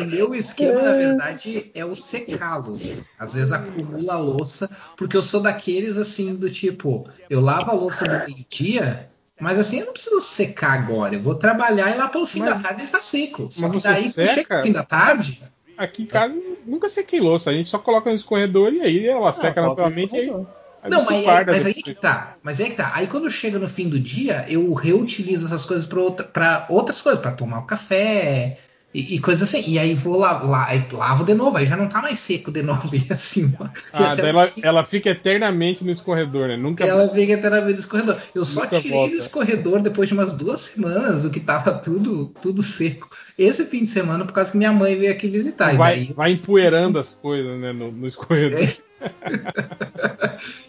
O 0.00 0.04
meu 0.06 0.34
esquema, 0.34 0.82
na 0.82 0.92
verdade, 0.92 1.70
é 1.74 1.84
o 1.84 1.94
secá-los. 1.94 3.08
Às 3.18 3.34
vezes 3.34 3.52
acumula 3.52 4.14
a 4.14 4.18
louça, 4.18 4.68
porque 4.96 5.16
eu 5.16 5.22
sou 5.22 5.40
daqueles 5.40 5.96
assim, 5.96 6.34
do 6.34 6.50
tipo, 6.50 7.08
eu 7.28 7.40
lavo 7.40 7.70
a 7.70 7.74
louça 7.74 8.04
do 8.04 8.26
meio-dia, 8.26 9.09
mas 9.40 9.58
assim, 9.58 9.80
eu 9.80 9.86
não 9.86 9.92
preciso 9.92 10.20
secar 10.20 10.72
agora. 10.72 11.14
Eu 11.14 11.22
vou 11.22 11.34
trabalhar 11.34 11.90
e 11.90 11.96
lá 11.98 12.08
pelo 12.08 12.26
fim 12.26 12.44
da 12.44 12.58
tarde 12.58 12.82
ele 12.82 12.90
tá 12.90 13.00
seco. 13.00 13.48
Só 13.50 13.68
Mas 13.68 13.76
que 13.76 13.82
daí, 13.82 14.10
chega 14.10 14.34
seca? 14.34 14.56
no 14.58 14.62
fim 14.62 14.72
da 14.72 14.84
tarde, 14.84 15.42
Aqui 15.80 16.02
em 16.02 16.06
casa 16.06 16.38
nunca 16.66 16.90
sequei 16.90 17.20
louça. 17.20 17.48
A 17.48 17.54
gente 17.54 17.70
só 17.70 17.78
coloca 17.78 18.10
no 18.10 18.16
escorredor 18.16 18.70
e 18.70 18.82
aí 18.82 19.06
ela 19.06 19.32
seca 19.32 19.62
coloca 19.62 19.62
no 19.62 19.88
naturalmente. 19.88 20.14
E 20.14 20.20
aí, 20.20 20.46
aí 20.82 20.90
Não, 20.90 21.00
você 21.00 21.14
mas, 21.14 21.24
guarda 21.24 21.52
mas 21.52 21.64
aí 21.64 21.72
que 21.72 21.94
tá. 21.94 22.36
Mas 22.42 22.60
aí 22.60 22.68
que 22.68 22.76
tá. 22.76 22.92
Aí 22.94 23.06
quando 23.06 23.30
chega 23.30 23.58
no 23.58 23.66
fim 23.66 23.88
do 23.88 23.98
dia, 23.98 24.44
eu 24.46 24.74
reutilizo 24.74 25.46
essas 25.46 25.64
coisas 25.64 25.86
para 25.86 26.00
outra, 26.00 26.26
pra 26.26 26.66
outras 26.68 27.00
coisas, 27.00 27.18
para 27.22 27.32
tomar 27.32 27.60
o 27.60 27.66
café 27.66 28.58
e, 28.92 29.14
e 29.16 29.18
coisas 29.20 29.42
assim. 29.48 29.62
E 29.68 29.78
aí 29.78 29.94
vou 29.94 30.18
lá, 30.18 30.42
lá 30.42 30.68
lavo 30.92 31.24
de 31.24 31.34
novo, 31.34 31.56
aí 31.56 31.66
já 31.66 31.76
não 31.76 31.88
tá 31.88 32.02
mais 32.02 32.18
seco 32.18 32.50
de 32.50 32.62
novo. 32.64 32.90
E 32.94 33.06
assim. 33.12 33.54
Ah, 33.92 34.14
é 34.18 34.22
o 34.22 34.26
ela, 34.26 34.48
ela 34.62 34.84
fica 34.84 35.10
eternamente 35.10 35.84
no 35.84 35.90
escorredor, 35.90 36.48
né? 36.48 36.56
Nunca. 36.56 36.84
Ela 36.84 37.08
fica 37.08 37.32
eternamente 37.34 37.74
no 37.74 37.80
escorredor. 37.80 38.16
Eu 38.34 38.44
só 38.44 38.66
tirei 38.66 38.90
volta. 38.90 39.14
do 39.14 39.18
escorredor 39.18 39.80
depois 39.82 40.08
de 40.08 40.14
umas 40.14 40.32
duas 40.32 40.60
semanas, 40.60 41.24
o 41.24 41.30
que 41.30 41.40
tava 41.40 41.72
tudo, 41.74 42.32
tudo 42.42 42.62
seco. 42.62 43.08
Esse 43.38 43.64
fim 43.64 43.84
de 43.84 43.90
semana, 43.90 44.24
por 44.24 44.32
causa 44.32 44.50
que 44.52 44.58
minha 44.58 44.72
mãe 44.72 44.98
veio 44.98 45.12
aqui 45.12 45.28
visitar. 45.28 45.72
E 45.74 45.76
vai, 45.76 45.96
daí- 45.96 46.12
vai 46.12 46.32
empoeirando 46.32 46.98
as 46.98 47.12
coisas, 47.12 47.58
né? 47.60 47.72
No, 47.72 47.90
no 47.92 48.06
escorredor. 48.06 48.68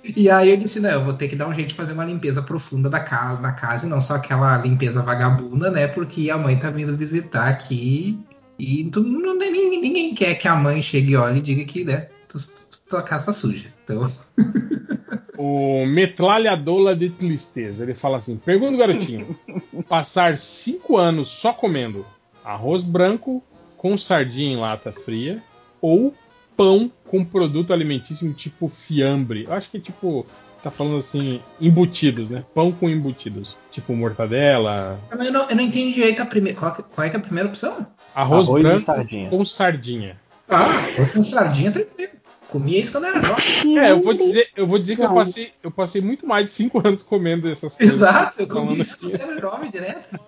E 0.04 0.30
aí 0.30 0.50
eu 0.50 0.58
disse, 0.58 0.80
não, 0.80 0.90
eu 0.90 1.04
vou 1.04 1.14
ter 1.14 1.28
que 1.28 1.36
dar 1.36 1.48
um 1.48 1.54
jeito 1.54 1.70
de 1.70 1.74
fazer 1.76 1.94
uma 1.94 2.04
limpeza 2.06 2.42
profunda 2.42 2.90
da 2.90 3.00
casa, 3.00 3.42
da 3.42 3.52
casa 3.52 3.86
e 3.86 3.90
não 3.90 4.02
só 4.02 4.16
aquela 4.16 4.58
limpeza 4.58 5.02
vagabunda, 5.02 5.72
né? 5.72 5.88
Porque 5.88 6.30
a 6.30 6.38
mãe 6.38 6.58
tá 6.60 6.70
vindo 6.70 6.98
visitar 6.98 7.48
aqui 7.48 8.20
e 8.60 8.84
tu, 8.92 9.02
não, 9.02 9.38
ninguém, 9.38 9.82
ninguém 9.82 10.14
quer 10.14 10.36
que 10.36 10.48
a 10.48 10.56
mãe 10.56 10.82
chegue 10.82 11.14
e 11.14 11.16
olhe 11.16 11.40
e 11.40 11.42
diga 11.42 11.64
que 11.66 11.86
né, 11.86 12.08
tu- 12.28 12.38
tua 12.90 13.02
casa 13.04 13.28
tá 13.28 13.34
suja. 13.34 13.74
Então, 13.84 14.08
O 15.38 15.86
Metralhadola 15.88 16.96
de 16.96 17.10
Tristeza. 17.10 17.84
Ele 17.84 17.96
fala 17.96 18.18
assim: 18.18 18.38
pergunta, 18.38 18.78
garotinho. 18.78 19.36
Passar 19.90 20.38
cinco 20.38 20.98
anos 20.98 21.30
só 21.32 21.52
comendo 21.52 22.06
arroz 22.44 22.84
branco 22.84 23.42
com 23.78 23.98
sardinha 23.98 24.54
em 24.54 24.58
lata 24.60 24.92
fria 24.92 25.42
ou 25.82 26.14
pão 26.62 26.92
com 27.08 27.24
produto 27.26 27.74
alimentício 27.74 28.32
tipo 28.34 28.68
fiambre. 28.70 29.46
Eu 29.46 29.54
acho 29.54 29.70
que 29.70 29.78
é 29.78 29.80
tipo. 29.80 30.26
Tá 30.62 30.70
falando 30.70 30.98
assim, 30.98 31.42
embutidos, 31.60 32.30
né? 32.30 32.44
Pão 32.54 32.72
com 32.72 32.88
embutidos. 32.88 33.58
Tipo 33.72 33.96
mortadela, 33.96 35.00
eu 35.12 35.18
não, 35.34 35.50
eu 35.50 35.56
não 35.56 35.64
entendi 35.64 35.92
direito 35.94 36.22
a 36.22 36.26
primeira. 36.26 36.58
Qual, 36.60 36.76
que- 36.76 36.84
qual 36.84 37.08
é 37.08 37.10
que 37.10 37.16
é 37.16 37.20
a 37.20 37.24
primeira 37.24 37.50
opção? 37.50 37.88
arroz, 38.14 38.48
Arroz 38.48 38.60
e 38.60 38.64
branco 38.64 38.86
sardinha. 38.86 39.30
com 39.32 39.44
sardinha. 39.46 40.22
Ah, 40.48 40.68
com 41.14 41.24
sardinha 41.24 41.72
tranquilo. 41.72 42.12
Comia 42.48 42.80
isso 42.80 42.92
quando 42.92 43.06
era 43.06 43.22
jovem. 43.22 43.80
É, 43.80 43.92
eu 43.92 44.02
vou 44.02 44.14
dizer, 44.14 44.50
eu 44.56 44.68
vou 44.68 44.78
dizer 44.78 44.98
que 44.98 45.02
eu 45.04 45.14
passei, 45.14 45.52
eu 45.64 45.72
passei 45.72 46.02
muito 46.02 46.28
mais 46.28 46.46
de 46.46 46.52
cinco 46.52 46.86
anos 46.86 47.02
comendo 47.02 47.50
essas 47.50 47.76
coisas. 47.78 47.96
Exato, 47.96 48.42
eu 48.42 48.48
comia 48.48 48.82
isso 48.84 49.00
quando 49.00 49.16
era 49.16 49.40
jovem 49.42 49.70
direto. 49.72 50.20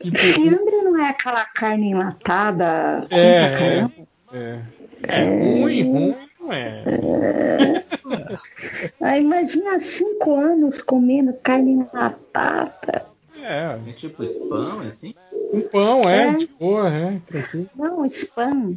Tipo, 0.00 0.16
Fiambre 0.18 0.76
não 0.82 0.98
é 1.04 1.10
aquela 1.10 1.44
carne 1.44 1.90
enlatada? 1.90 3.06
É, 3.10 3.50
caramba? 3.50 3.92
é, 4.32 4.38
é. 4.38 4.60
É 5.02 5.24
ruim, 5.24 5.82
ruim 5.82 6.14
não 6.40 6.52
é. 6.52 6.82
Ah, 9.00 9.18
imagina 9.18 9.78
cinco 9.78 10.34
anos 10.36 10.80
comendo 10.82 11.32
carne 11.34 11.72
enlatada. 11.72 13.06
É, 13.42 13.78
É 13.88 13.92
tipo 13.92 14.24
spam, 14.24 14.80
assim? 14.86 15.14
um 15.52 15.60
pão, 15.62 16.02
é, 16.08 16.28
É. 16.28 16.32
de 16.34 16.46
boa, 16.58 16.88
é, 16.88 17.20
tranquilo. 17.26 17.68
Não, 17.76 18.04
spam. 18.06 18.76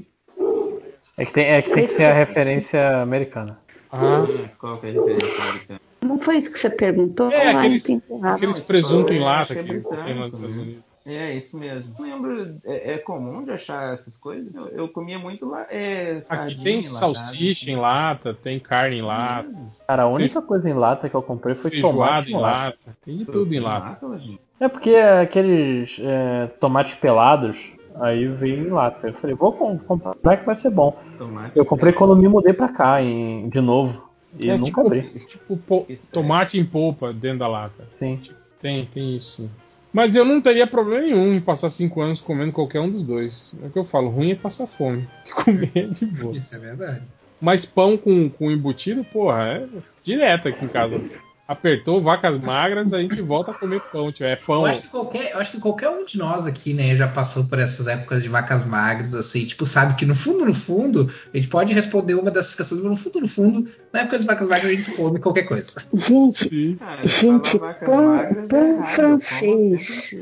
É 1.18 1.26
que 1.26 1.34
tem, 1.34 1.46
é 1.46 1.62
que, 1.62 1.72
tem 1.72 1.85
que 1.85 1.94
ser 1.94 2.06
a 2.06 2.14
referência 2.14 3.02
americana. 3.02 3.60
Ah, 3.92 4.26
Qual 4.60 4.78
que 4.80 4.88
é 4.88 4.90
a 4.90 4.94
referência 4.94 5.44
americana? 5.44 5.80
Não 6.02 6.18
foi 6.19 6.38
isso 6.38 6.52
que 6.53 6.60
você 6.60 6.69
perguntou? 6.69 7.30
É, 7.32 7.50
aqueles- 7.50 7.85
aqueles 8.24 8.60
presunto 8.62 9.12
em 9.14 9.19
lata 9.19 9.53
que 9.53 9.60
é 9.60 9.64
tem 9.64 9.82
lá 9.82 10.28
nos 10.28 10.34
Estados 10.40 10.56
né? 10.56 10.62
Unidos. 10.64 10.84
É, 11.09 11.33
isso 11.35 11.58
mesmo. 11.58 11.95
Não 11.97 12.06
lembro, 12.06 12.58
é, 12.63 12.93
é 12.93 12.97
comum 12.99 13.43
de 13.43 13.51
achar 13.51 13.93
essas 13.93 14.15
coisas? 14.15 14.53
Eu, 14.53 14.67
eu 14.67 14.88
comia 14.90 15.17
muito 15.17 15.47
lá. 15.47 15.65
É, 15.72 16.22
Aqui 16.29 16.61
tem 16.63 16.83
salsicha 16.83 17.72
em 17.72 17.75
lata, 17.75 18.33
tem 18.33 18.59
carne 18.59 18.97
em 18.97 19.01
lata, 19.01 19.49
Cara, 19.88 20.03
a 20.03 20.08
única 20.08 20.40
coisa 20.42 20.69
em 20.69 20.74
lata 20.74 21.09
que 21.09 21.15
eu 21.15 21.22
comprei 21.24 21.56
foi 21.56 21.72
feijoada 21.72 21.97
tomate 21.97 22.31
em 22.31 22.38
lata, 22.38 22.97
tem 23.01 23.17
de 23.17 23.25
tudo 23.25 23.51
em 23.53 23.59
lata. 23.59 24.06
Lata? 24.06 24.22
É 24.59 24.67
porque 24.67 24.95
aqueles 24.95 25.97
é, 25.99 26.47
tomates 26.59 26.93
pelados, 26.95 27.58
aí 27.95 28.27
veio 28.27 28.67
em 28.67 28.69
lata. 28.69 29.08
Eu 29.08 29.13
falei, 29.13 29.35
vou 29.35 29.51
com- 29.53 29.79
comprar 29.79 30.38
que 30.38 30.45
vai 30.45 30.56
ser 30.58 30.69
bom. 30.69 30.95
Tomate. 31.17 31.58
Eu 31.58 31.65
comprei 31.65 31.92
quando 31.92 32.15
me 32.15 32.27
mudei 32.27 32.53
pra 32.53 32.67
cá, 32.67 33.01
em, 33.01 33.49
de 33.49 33.59
novo. 33.61 34.08
E 34.40 34.47
É 34.49 34.58
nunca 34.58 34.83
tipo, 34.83 34.85
abri. 34.85 35.19
tipo 35.25 35.58
po- 35.58 35.88
tomate 36.13 36.59
em 36.59 36.65
polpa 36.65 37.11
dentro 37.11 37.40
da 37.40 37.47
lata. 37.47 37.88
Sim. 37.97 38.22
Tem, 38.61 38.85
tem 38.85 39.15
isso. 39.15 39.49
Mas 39.92 40.16
eu 40.16 40.24
não 40.24 40.40
teria 40.40 40.68
problema 40.68 41.02
nenhum 41.02 41.34
em 41.34 41.42
passar 41.42 41.70
cinco 41.70 42.02
anos 42.02 42.22
comendo 42.22 42.52
qualquer 42.52 42.80
um 42.80 42.90
dos 42.90 43.04
dois. 43.04 43.56
É 43.64 43.68
o 43.68 43.70
que 43.70 43.80
eu 43.80 43.86
falo, 43.86 44.10
ruim 44.10 44.32
é 44.32 44.36
passar 44.36 44.68
fome. 44.68 45.08
Comer 45.34 45.72
é 45.76 45.84
de 45.84 46.06
boa. 46.06 46.36
Isso 46.36 46.56
é 46.56 46.60
verdade. 46.60 47.02
Mas 47.42 47.66
pão 47.66 47.98
com, 47.98 48.30
com 48.30 48.52
embutido, 48.52 49.04
porra, 49.04 49.44
é 49.48 49.68
direto 50.04 50.48
aqui 50.48 50.66
em 50.66 50.68
casa. 50.68 51.02
Apertou 51.49 51.99
vacas 51.99 52.40
magras, 52.40 52.94
a 52.94 53.01
gente 53.01 53.19
volta 53.24 53.49
a 53.49 53.53
comer 53.56 53.82
pão, 53.92 54.12
tio. 54.12 54.24
É 54.24 54.35
pão. 54.35 54.62
Eu 54.62 54.65
acho, 54.67 54.82
que 54.82 54.88
qualquer, 54.90 55.32
eu 55.32 55.40
acho 55.40 55.51
que 55.53 55.60
qualquer 55.60 55.90
um 55.90 56.06
de 56.06 56.15
nós 56.15 56.46
aqui, 56.46 56.76
né, 56.76 56.96
já 56.96 57.08
passou 57.08 57.44
por 57.46 57.58
essas 57.58 57.88
épocas 57.88 58.22
de 58.22 58.30
vacas 58.30 58.64
magras, 58.64 59.15
assim, 59.15 59.44
tipo, 59.48 59.65
sabe 59.65 59.96
que 59.96 60.06
no 60.06 60.14
fundo, 60.14 60.46
no 60.46 60.53
fundo, 60.53 61.12
a 61.33 61.35
gente 61.35 61.49
pode 61.49 61.74
responder 61.74 62.14
uma 62.14 62.30
dessas 62.30 62.53
questões, 62.53 62.82
mas 62.83 62.92
no 62.92 62.98
fundo, 62.98 63.22
no 63.22 63.28
fundo, 63.28 63.72
na 63.92 64.01
época 64.01 64.17
das 64.17 64.28
vacas 64.28 64.48
magras 64.48 64.72
a 64.72 64.76
gente 64.76 64.92
come 64.92 65.19
qualquer 65.19 65.44
coisa. 65.44 65.65
Gente, 65.92 66.78
gente, 67.03 67.58
pão, 67.58 68.48
pão 68.48 68.83
francês. 68.83 70.15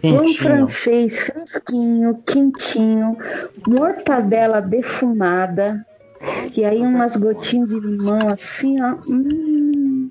Pão 0.00 0.20
Quentinho. 0.20 0.38
francês 0.38 1.20
fresquinho, 1.20 2.22
quentinho, 2.24 3.18
mortadela 3.66 4.62
defumada, 4.62 5.84
e 6.56 6.64
aí 6.64 6.80
umas 6.80 7.16
gotinhas 7.16 7.68
de 7.70 7.80
limão 7.80 8.28
assim, 8.30 8.76
ó. 8.82 8.96
Hum. 9.08 10.10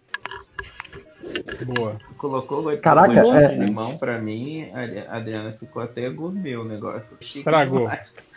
Boa. 1.66 1.98
Colocou 2.18 2.64
gotinha 2.64 2.82
Caraca, 2.82 3.14
gotinha 3.14 3.40
é- 3.42 3.48
de 3.50 3.66
limão 3.66 3.98
pra 3.98 4.20
mim, 4.20 4.68
a 5.08 5.18
Adriana 5.18 5.52
ficou 5.54 5.82
até 5.82 6.10
gourmet 6.10 6.56
o 6.58 6.66
negócio. 6.66 7.16
Estragou. 7.22 7.90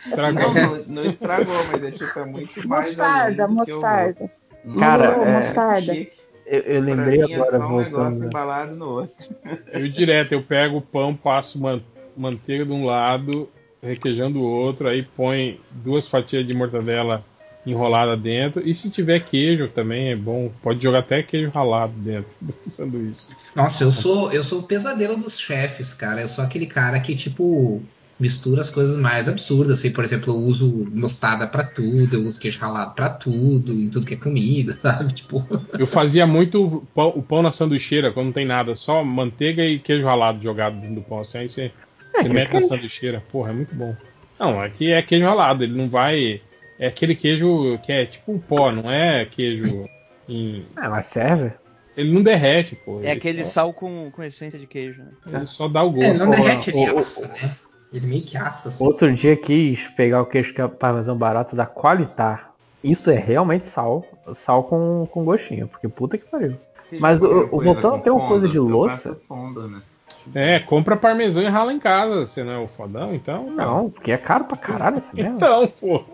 Estragou. 0.04 0.42
Não, 0.42 0.54
não, 0.54 0.84
não 0.88 1.04
estragou, 1.10 1.54
mas 1.72 1.82
é 1.82 1.90
tipo, 1.90 2.18
é 2.18 2.24
muito 2.26 2.68
mais 2.68 2.88
Mostarda, 2.88 3.42
eu 3.44 3.48
mostarda. 3.50 4.30
vou. 4.64 4.78
Cara, 4.78 5.02
Melhorou, 5.08 5.26
é- 5.26 5.34
mostarda. 5.34 5.94
Chique. 5.94 6.22
Eu, 6.44 6.60
eu 6.60 6.82
Pra 6.82 6.94
lembrei 6.94 7.18
mim 7.24 7.32
é 7.32 7.34
agora, 7.36 7.58
só 7.58 7.66
um 7.66 7.76
negócio 7.78 7.90
voltando. 8.10 8.24
embalado 8.26 8.74
no 8.76 8.88
outro. 8.88 9.26
Eu 9.72 9.88
direto, 9.88 10.32
eu 10.32 10.42
pego 10.42 10.76
o 10.78 10.82
pão, 10.82 11.14
passo 11.14 11.60
man- 11.60 11.80
manteiga 12.16 12.64
de 12.66 12.72
um 12.72 12.84
lado, 12.84 13.48
requeijão 13.82 14.30
do 14.30 14.42
outro, 14.42 14.86
aí 14.88 15.02
põe 15.02 15.58
duas 15.70 16.06
fatias 16.08 16.44
de 16.46 16.52
mortadela 16.54 17.24
enrolada 17.64 18.16
dentro. 18.16 18.66
E 18.66 18.74
se 18.74 18.90
tiver 18.90 19.20
queijo 19.20 19.68
também 19.68 20.10
é 20.10 20.16
bom. 20.16 20.50
Pode 20.62 20.82
jogar 20.82 21.00
até 21.00 21.22
queijo 21.22 21.50
ralado 21.50 21.92
dentro 21.96 22.32
do 22.40 22.54
sanduíche. 22.70 23.22
Nossa, 23.54 23.84
eu 23.84 23.92
sou, 23.92 24.32
eu 24.32 24.42
sou 24.42 24.60
o 24.60 24.62
pesadelo 24.64 25.16
dos 25.16 25.38
chefes, 25.38 25.94
cara. 25.94 26.20
Eu 26.22 26.28
sou 26.28 26.42
aquele 26.44 26.66
cara 26.66 26.98
que, 27.00 27.14
tipo, 27.14 27.82
mistura 28.18 28.62
as 28.62 28.70
coisas 28.70 28.96
mais 28.98 29.28
absurdas. 29.28 29.78
Assim, 29.78 29.90
por 29.90 30.04
exemplo, 30.04 30.32
eu 30.32 30.38
uso 30.38 30.88
mostarda 30.92 31.46
pra 31.46 31.62
tudo, 31.64 32.16
eu 32.16 32.24
uso 32.24 32.40
queijo 32.40 32.58
ralado 32.60 32.94
pra 32.94 33.08
tudo, 33.10 33.72
em 33.72 33.88
tudo 33.90 34.06
que 34.06 34.14
é 34.14 34.16
comida, 34.16 34.72
sabe? 34.80 35.12
Tipo, 35.12 35.46
Eu 35.78 35.86
fazia 35.86 36.26
muito 36.26 36.86
pão- 36.94 37.12
o 37.14 37.22
pão 37.22 37.42
na 37.42 37.52
sanduicheira, 37.52 38.10
quando 38.12 38.26
não 38.26 38.32
tem 38.32 38.44
nada, 38.46 38.74
só 38.74 39.04
manteiga 39.04 39.64
e 39.64 39.78
queijo 39.78 40.04
ralado 40.04 40.42
jogado 40.42 40.80
dentro 40.80 40.96
do 40.96 41.02
pão. 41.02 41.20
Assim, 41.20 41.38
aí 41.38 41.48
você, 41.48 41.70
você 42.14 42.28
mete 42.28 42.52
na 42.52 42.62
sanduicheira. 42.62 43.22
Porra, 43.30 43.50
é 43.50 43.54
muito 43.54 43.74
bom. 43.74 43.94
Não, 44.40 44.60
aqui 44.60 44.90
é 44.90 45.00
queijo 45.02 45.24
ralado, 45.24 45.62
ele 45.62 45.76
não 45.76 45.88
vai. 45.88 46.40
É 46.82 46.88
aquele 46.88 47.14
queijo 47.14 47.78
que 47.82 47.92
é 47.92 48.04
tipo 48.06 48.32
um 48.32 48.38
pó, 48.40 48.72
não 48.72 48.90
é 48.90 49.24
queijo 49.24 49.84
em. 50.28 50.66
Ah, 50.74 50.88
mas 50.90 51.06
serve? 51.06 51.52
Ele 51.96 52.12
não 52.12 52.22
derrete, 52.22 52.74
pô. 52.74 52.98
É 53.00 53.02
ele 53.02 53.10
aquele 53.12 53.44
só- 53.44 53.50
sal 53.52 53.72
com, 53.72 54.10
com 54.10 54.22
essência 54.22 54.58
de 54.58 54.66
queijo, 54.66 55.00
né? 55.02 55.10
Ele 55.26 55.46
só 55.46 55.68
dá 55.68 55.82
o 55.84 55.90
gosto. 55.90 56.08
é, 56.10 56.14
não 56.14 56.30
derrete, 56.30 56.70
ele 56.70 56.86
assa, 56.98 57.28
né? 57.28 57.56
Ele 57.92 58.06
meio 58.08 58.22
que 58.22 58.36
assa, 58.36 58.68
assim. 58.68 58.84
Outro 58.84 59.14
dia 59.14 59.36
quis 59.36 59.86
pegar 59.96 60.22
o 60.22 60.26
queijo 60.26 60.52
que 60.54 60.60
é 60.60 60.66
parmesão 60.66 61.16
barato 61.16 61.54
da 61.54 61.66
Qualitar. 61.66 62.52
Isso 62.82 63.10
é 63.10 63.16
realmente 63.16 63.68
sal. 63.68 64.04
Sal 64.34 64.64
com, 64.64 65.06
com 65.12 65.24
gostinho, 65.24 65.68
porque 65.68 65.86
puta 65.88 66.18
que 66.18 66.24
pariu. 66.24 66.56
Mas 66.98 67.22
o, 67.22 67.26
o- 67.52 67.60
voltando 67.62 67.94
a 67.94 67.98
ter 68.00 68.10
uma 68.10 68.26
coisa 68.26 68.48
de 68.48 68.58
louça. 68.58 69.20
É, 70.34 70.58
compra 70.58 70.96
parmesão 70.96 71.42
e 71.42 71.46
rala 71.46 71.72
em 71.72 71.78
casa. 71.78 72.26
Você 72.26 72.42
não 72.42 72.52
é 72.54 72.58
o 72.58 72.66
fodão, 72.66 73.14
então? 73.14 73.48
Não, 73.50 73.88
porque 73.90 74.10
é 74.10 74.18
caro 74.18 74.44
pra 74.46 74.56
caralho 74.56 74.96
essa 74.98 75.14
merda. 75.14 75.36
Então, 75.36 75.68
pô. 75.68 76.04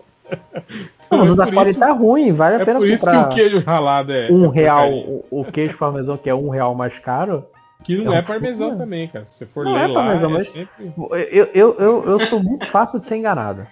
Não, 1.09 1.17
mas 1.19 1.31
o 1.31 1.35
da 1.35 1.87
é 1.87 1.91
ruim, 1.91 2.31
vale 2.31 2.57
a 2.57 2.59
é 2.59 2.65
pena 2.65 2.79
por 2.79 2.87
isso 2.87 3.09
que 3.09 3.15
o 3.15 3.29
queijo 3.29 3.63
ralado 3.65 4.13
é. 4.13 4.31
um 4.31 4.45
é 4.51 4.53
real, 4.53 4.91
o, 4.91 5.25
o 5.31 5.45
queijo 5.45 5.77
parmesão 5.77 6.17
que 6.17 6.29
é 6.29 6.35
um 6.35 6.49
real 6.49 6.75
mais 6.75 6.99
caro. 6.99 7.45
Que 7.83 7.97
não 7.97 8.11
um 8.11 8.15
é 8.15 8.21
parmesão 8.21 8.77
também, 8.77 9.07
cara. 9.07 9.25
Se 9.25 9.33
você 9.35 9.45
for 9.45 9.65
Não 9.65 9.73
ler 9.73 9.85
é 9.85 9.87
lá, 9.87 10.03
parmesão, 10.03 10.29
é 10.29 10.33
mas 10.33 10.49
sempre. 10.49 10.93
eu, 11.31 11.45
eu, 11.53 11.75
eu, 11.79 12.03
eu 12.05 12.19
sou 12.19 12.43
muito 12.43 12.67
fácil 12.67 12.99
de 12.99 13.05
ser 13.05 13.15
enganado. 13.15 13.65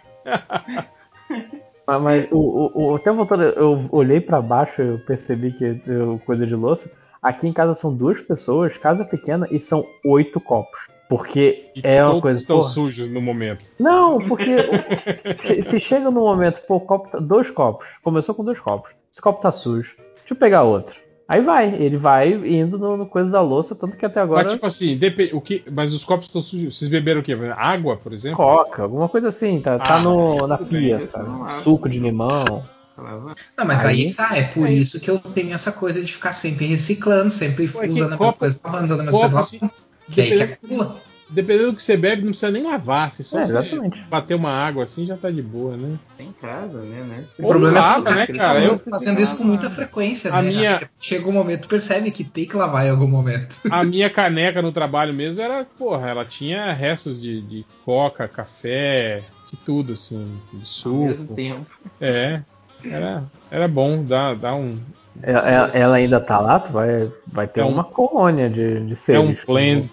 Mas, 1.85 2.01
mas 2.01 2.27
o, 2.31 2.71
o, 2.73 2.95
até 2.95 3.11
voltando, 3.11 3.43
eu 3.43 3.85
olhei 3.91 4.19
pra 4.19 4.41
baixo 4.41 4.81
eu 4.81 4.99
percebi 4.99 5.51
que 5.51 5.81
eu, 5.87 6.19
coisa 6.25 6.45
de 6.45 6.55
louça. 6.55 6.91
Aqui 7.21 7.47
em 7.47 7.53
casa 7.53 7.75
são 7.75 7.93
duas 7.93 8.21
pessoas, 8.21 8.77
casa 8.77 9.05
pequena, 9.05 9.47
e 9.49 9.61
são 9.61 9.85
oito 10.05 10.39
copos. 10.39 10.79
Porque 11.09 11.71
é 11.83 11.99
uma 12.01 12.07
Todos 12.07 12.21
coisa. 12.21 12.39
estão 12.39 12.57
porra, 12.57 12.69
sujos 12.69 13.09
no 13.09 13.21
momento. 13.21 13.63
Não, 13.79 14.17
porque 14.27 14.55
o- 14.55 15.69
se, 15.69 15.79
chega 15.79 16.11
no 16.11 16.19
momento, 16.21 16.61
pô, 16.67 16.79
copo 16.81 17.09
tá- 17.09 17.19
dois 17.19 17.49
copos. 17.49 17.87
Começou 18.03 18.35
com 18.35 18.43
dois 18.43 18.59
copos. 18.59 18.91
Esse 19.11 19.21
copo 19.21 19.41
tá 19.41 19.51
sujo. 19.51 19.95
Deixa 20.17 20.33
eu 20.33 20.37
pegar 20.37 20.63
outro. 20.63 20.95
Aí 21.29 21.41
vai, 21.41 21.73
ele 21.75 21.97
vai 21.97 22.31
indo 22.33 22.77
no, 22.77 22.95
no 22.97 23.05
coisa 23.05 23.29
da 23.31 23.41
louça, 23.41 23.75
tanto 23.75 23.97
que 23.97 24.05
até 24.05 24.19
agora. 24.21 24.43
Mas 24.45 24.53
tipo 24.53 24.65
assim, 24.65 24.97
o 25.33 25.41
que... 25.41 25.63
mas 25.71 25.93
os 25.93 26.03
copos 26.05 26.27
estão 26.27 26.41
sujos. 26.41 26.77
Vocês 26.77 26.89
beberam 26.89 27.19
o 27.21 27.23
quê? 27.23 27.37
Água, 27.55 27.97
por 27.97 28.13
exemplo? 28.13 28.37
Coca, 28.37 28.83
alguma 28.83 29.09
coisa 29.09 29.27
assim, 29.29 29.59
tá, 29.61 29.77
tá 29.77 29.95
Ah, 29.95 29.99
no, 29.99 30.35
na 30.47 30.55
bem, 30.57 30.67
pia, 30.67 30.97
isso 30.99 31.11
sabe? 31.11 31.27
não 31.29 31.43
há. 31.43 31.61
Suco 31.63 31.89
de 31.89 31.99
limão. 31.99 32.63
Não, 32.97 33.65
mas 33.65 33.85
aí, 33.85 34.07
Aí- 34.07 34.13
tá, 34.13 34.35
é 34.37 34.43
por 34.43 34.67
isso 34.69 34.99
que 34.99 35.09
eu 35.11 35.19
tenho 35.19 35.53
essa 35.53 35.71
coisa 35.71 36.01
de 36.03 36.11
ficar 36.11 36.33
sempre 36.33 36.65
reciclando, 36.65 37.29
sempre 37.29 37.67
Pô, 37.67 37.83
é 37.83 37.87
usando 37.87 38.01
a 38.05 38.09
mesma 38.09 38.17
copo- 38.17 38.39
coisa, 38.39 38.59
usando 38.63 38.99
a 39.01 39.03
mesma 39.03 39.11
copo, 39.11 39.19
coisa. 39.33 39.39
assim, 39.39 39.59
aí 39.61 39.69
dependendo- 40.07 40.53
acumula. 40.53 41.07
Dependendo 41.29 41.71
do 41.71 41.75
que 41.75 41.83
você 41.83 41.97
bebe, 41.97 42.21
não 42.21 42.29
precisa 42.29 42.49
nem 42.49 42.63
lavar. 42.63 43.11
Se 43.11 43.21
só 43.21 43.39
É, 43.39 43.43
você 43.43 43.51
exatamente. 43.51 44.01
bater 44.09 44.33
uma 44.33 44.49
água 44.49 44.85
assim, 44.85 45.05
já 45.05 45.17
tá 45.17 45.29
de 45.29 45.41
boa, 45.41 45.75
né? 45.75 45.99
Em 46.17 46.31
casa, 46.31 46.79
né? 46.83 47.03
né? 47.03 47.25
O 47.37 47.47
problema 47.49 47.77
é 47.77 47.81
lava, 47.81 48.03
que 48.03 48.11
o 48.11 48.15
né, 48.15 48.27
cara 48.27 48.63
Eu- 48.63 48.79
fazendo 48.89 49.21
isso 49.21 49.35
com 49.37 49.43
muita 49.43 49.69
frequência, 49.69 50.33
A 50.33 50.41
né? 50.41 50.49
minha- 50.51 50.89
Chega 51.01 51.27
um 51.27 51.33
momento, 51.33 51.67
percebe 51.67 52.11
que 52.11 52.23
tem 52.23 52.47
que 52.47 52.55
lavar 52.55 52.85
em 52.85 52.91
algum 52.91 53.07
momento. 53.09 53.59
A 53.69 53.83
minha 53.83 54.09
caneca 54.09 54.61
no 54.61 54.71
trabalho 54.71 55.13
mesmo 55.13 55.41
era, 55.41 55.65
porra, 55.65 56.07
ela 56.09 56.23
tinha 56.23 56.71
restos 56.71 57.21
de, 57.21 57.41
de 57.41 57.65
coca, 57.83 58.25
café, 58.25 59.21
de 59.51 59.57
tudo, 59.57 59.93
assim, 59.93 60.33
de 60.53 60.65
suco. 60.65 60.95
Ao 60.95 61.07
mesmo 61.07 61.35
tempo. 61.35 61.65
É, 61.99 62.41
era, 62.89 63.25
era 63.51 63.67
bom, 63.67 64.01
dá, 64.01 64.33
dá 64.33 64.55
um. 64.55 64.79
Ela, 65.21 65.71
ela- 65.73 65.95
ainda 65.95 66.19
tá 66.19 66.39
lá, 66.39 66.59
tu 66.59 66.71
vai, 66.71 67.11
vai 67.27 67.47
ter 67.47 67.61
É 67.61 67.63
um- 67.63 67.69
uma 67.69 67.83
colônia 67.83 68.49
de, 68.49 68.85
de 68.85 68.93
É 68.93 68.95
seres. 68.95 69.21
um 69.43 69.45
blend. 69.45 69.89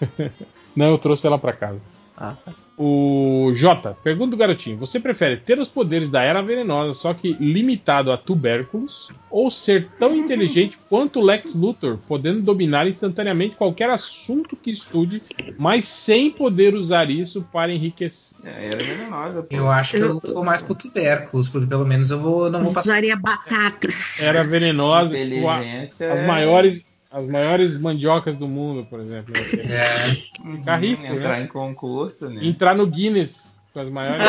Não, 0.76 0.90
eu 0.90 0.98
trouxe 0.98 1.26
ela 1.26 1.38
pra 1.38 1.52
casa. 1.52 1.80
Ah, 2.20 2.34
tá. 2.44 2.52
O 2.80 3.50
Jota, 3.54 3.96
pergunta 4.04 4.30
do 4.32 4.36
garotinho: 4.36 4.76
Você 4.78 5.00
prefere 5.00 5.36
ter 5.36 5.58
os 5.58 5.68
poderes 5.68 6.08
da 6.08 6.22
Era 6.22 6.40
Venenosa, 6.40 6.92
só 6.94 7.12
que 7.12 7.32
limitado 7.40 8.12
a 8.12 8.16
tubérculos, 8.16 9.08
ou 9.30 9.50
ser 9.50 9.88
tão 9.98 10.14
inteligente 10.16 10.78
quanto 10.88 11.20
Lex 11.20 11.54
Luthor, 11.54 11.98
podendo 12.06 12.40
dominar 12.40 12.86
instantaneamente 12.86 13.56
qualquer 13.56 13.90
assunto 13.90 14.56
que 14.56 14.70
estude, 14.70 15.20
mas 15.58 15.86
sem 15.86 16.30
poder 16.30 16.74
usar 16.74 17.10
isso 17.10 17.42
para 17.52 17.72
enriquecer? 17.72 18.36
É, 18.44 18.66
era 18.66 18.76
venenosa. 18.82 19.42
pô. 19.42 19.56
Eu 19.56 19.68
acho 19.70 19.92
que 19.92 19.98
eu 19.98 20.20
vou 20.20 20.44
mais 20.44 20.62
pro 20.62 20.74
tubérculos, 20.74 21.48
porque 21.48 21.66
pelo 21.66 21.84
menos 21.84 22.10
eu 22.12 22.20
vou, 22.20 22.48
não 22.50 22.64
vou 22.64 22.72
passar. 22.72 22.90
Usaria 22.92 23.16
batatas. 23.16 24.20
Era 24.20 24.44
venenosa, 24.44 25.16
a- 25.16 25.82
as 25.82 26.00
é- 26.00 26.26
maiores. 26.26 26.87
As 27.10 27.26
maiores 27.26 27.78
mandiocas 27.78 28.36
do 28.36 28.46
mundo, 28.46 28.84
por 28.84 29.00
exemplo. 29.00 29.32
É. 29.36 30.10
Ficar 30.58 30.76
rico, 30.76 31.04
Entrar 31.06 31.38
né? 31.38 31.44
em 31.44 31.46
concurso, 31.48 32.28
né? 32.28 32.40
Entrar 32.44 32.74
no 32.74 32.86
Guinness 32.86 33.50
com 33.72 33.80
as 33.80 33.88
maiores, 33.88 34.26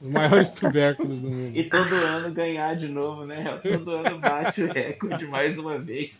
os 0.00 0.10
maiores 0.10 0.50
tubérculos 0.52 1.22
do 1.22 1.30
mundo. 1.30 1.56
E 1.56 1.64
todo 1.64 1.94
ano 1.94 2.30
ganhar 2.34 2.74
de 2.76 2.88
novo, 2.88 3.24
né? 3.24 3.58
Todo 3.62 3.90
ano 3.92 4.18
bate 4.18 4.62
o 4.62 4.72
recorde 4.72 5.26
mais 5.26 5.58
uma 5.58 5.78
vez. 5.78 6.10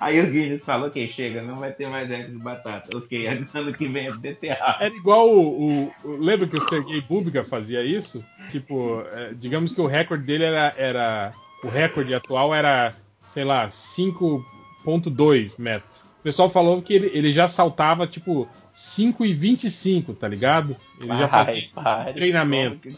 Aí 0.00 0.20
o 0.20 0.26
Guinness 0.30 0.64
falou, 0.64 0.88
ok, 0.88 1.08
chega, 1.08 1.42
não 1.42 1.58
vai 1.58 1.72
ter 1.72 1.88
mais 1.88 2.08
recorde 2.08 2.32
de 2.32 2.38
batata. 2.42 2.96
Ok, 2.96 3.26
ano 3.26 3.72
que 3.72 3.86
vem 3.88 4.08
é 4.08 4.12
beterraba. 4.12 4.84
Era 4.84 4.94
igual 4.94 5.28
o, 5.30 5.84
o- 5.84 5.94
o- 6.04 6.16
Lembra 6.16 6.46
que 6.48 6.56
o 6.56 6.68
Sergei 6.68 7.00
Bubka 7.00 7.44
fazia 7.44 7.82
isso? 7.82 8.24
Tipo, 8.50 9.02
é, 9.12 9.32
digamos 9.34 9.72
que 9.72 9.80
o 9.80 9.86
recorde 9.86 10.24
dele 10.24 10.44
era, 10.44 10.74
era. 10.76 11.32
O 11.62 11.68
recorde 11.68 12.12
atual 12.14 12.54
era, 12.54 12.94
sei 13.26 13.44
lá, 13.44 13.68
5,2 13.68 15.58
metros. 15.60 15.90
O 16.20 16.22
pessoal 16.24 16.48
falou 16.48 16.80
que 16.80 16.94
ele, 16.94 17.10
ele 17.12 17.32
já 17.32 17.48
saltava, 17.48 18.06
tipo, 18.06 18.48
5,25, 18.74 20.16
tá 20.16 20.26
ligado? 20.26 20.76
Ele 20.98 21.08
já 21.08 21.28
fazia 21.28 21.54
pare, 21.74 22.12
treinamento. 22.12 22.88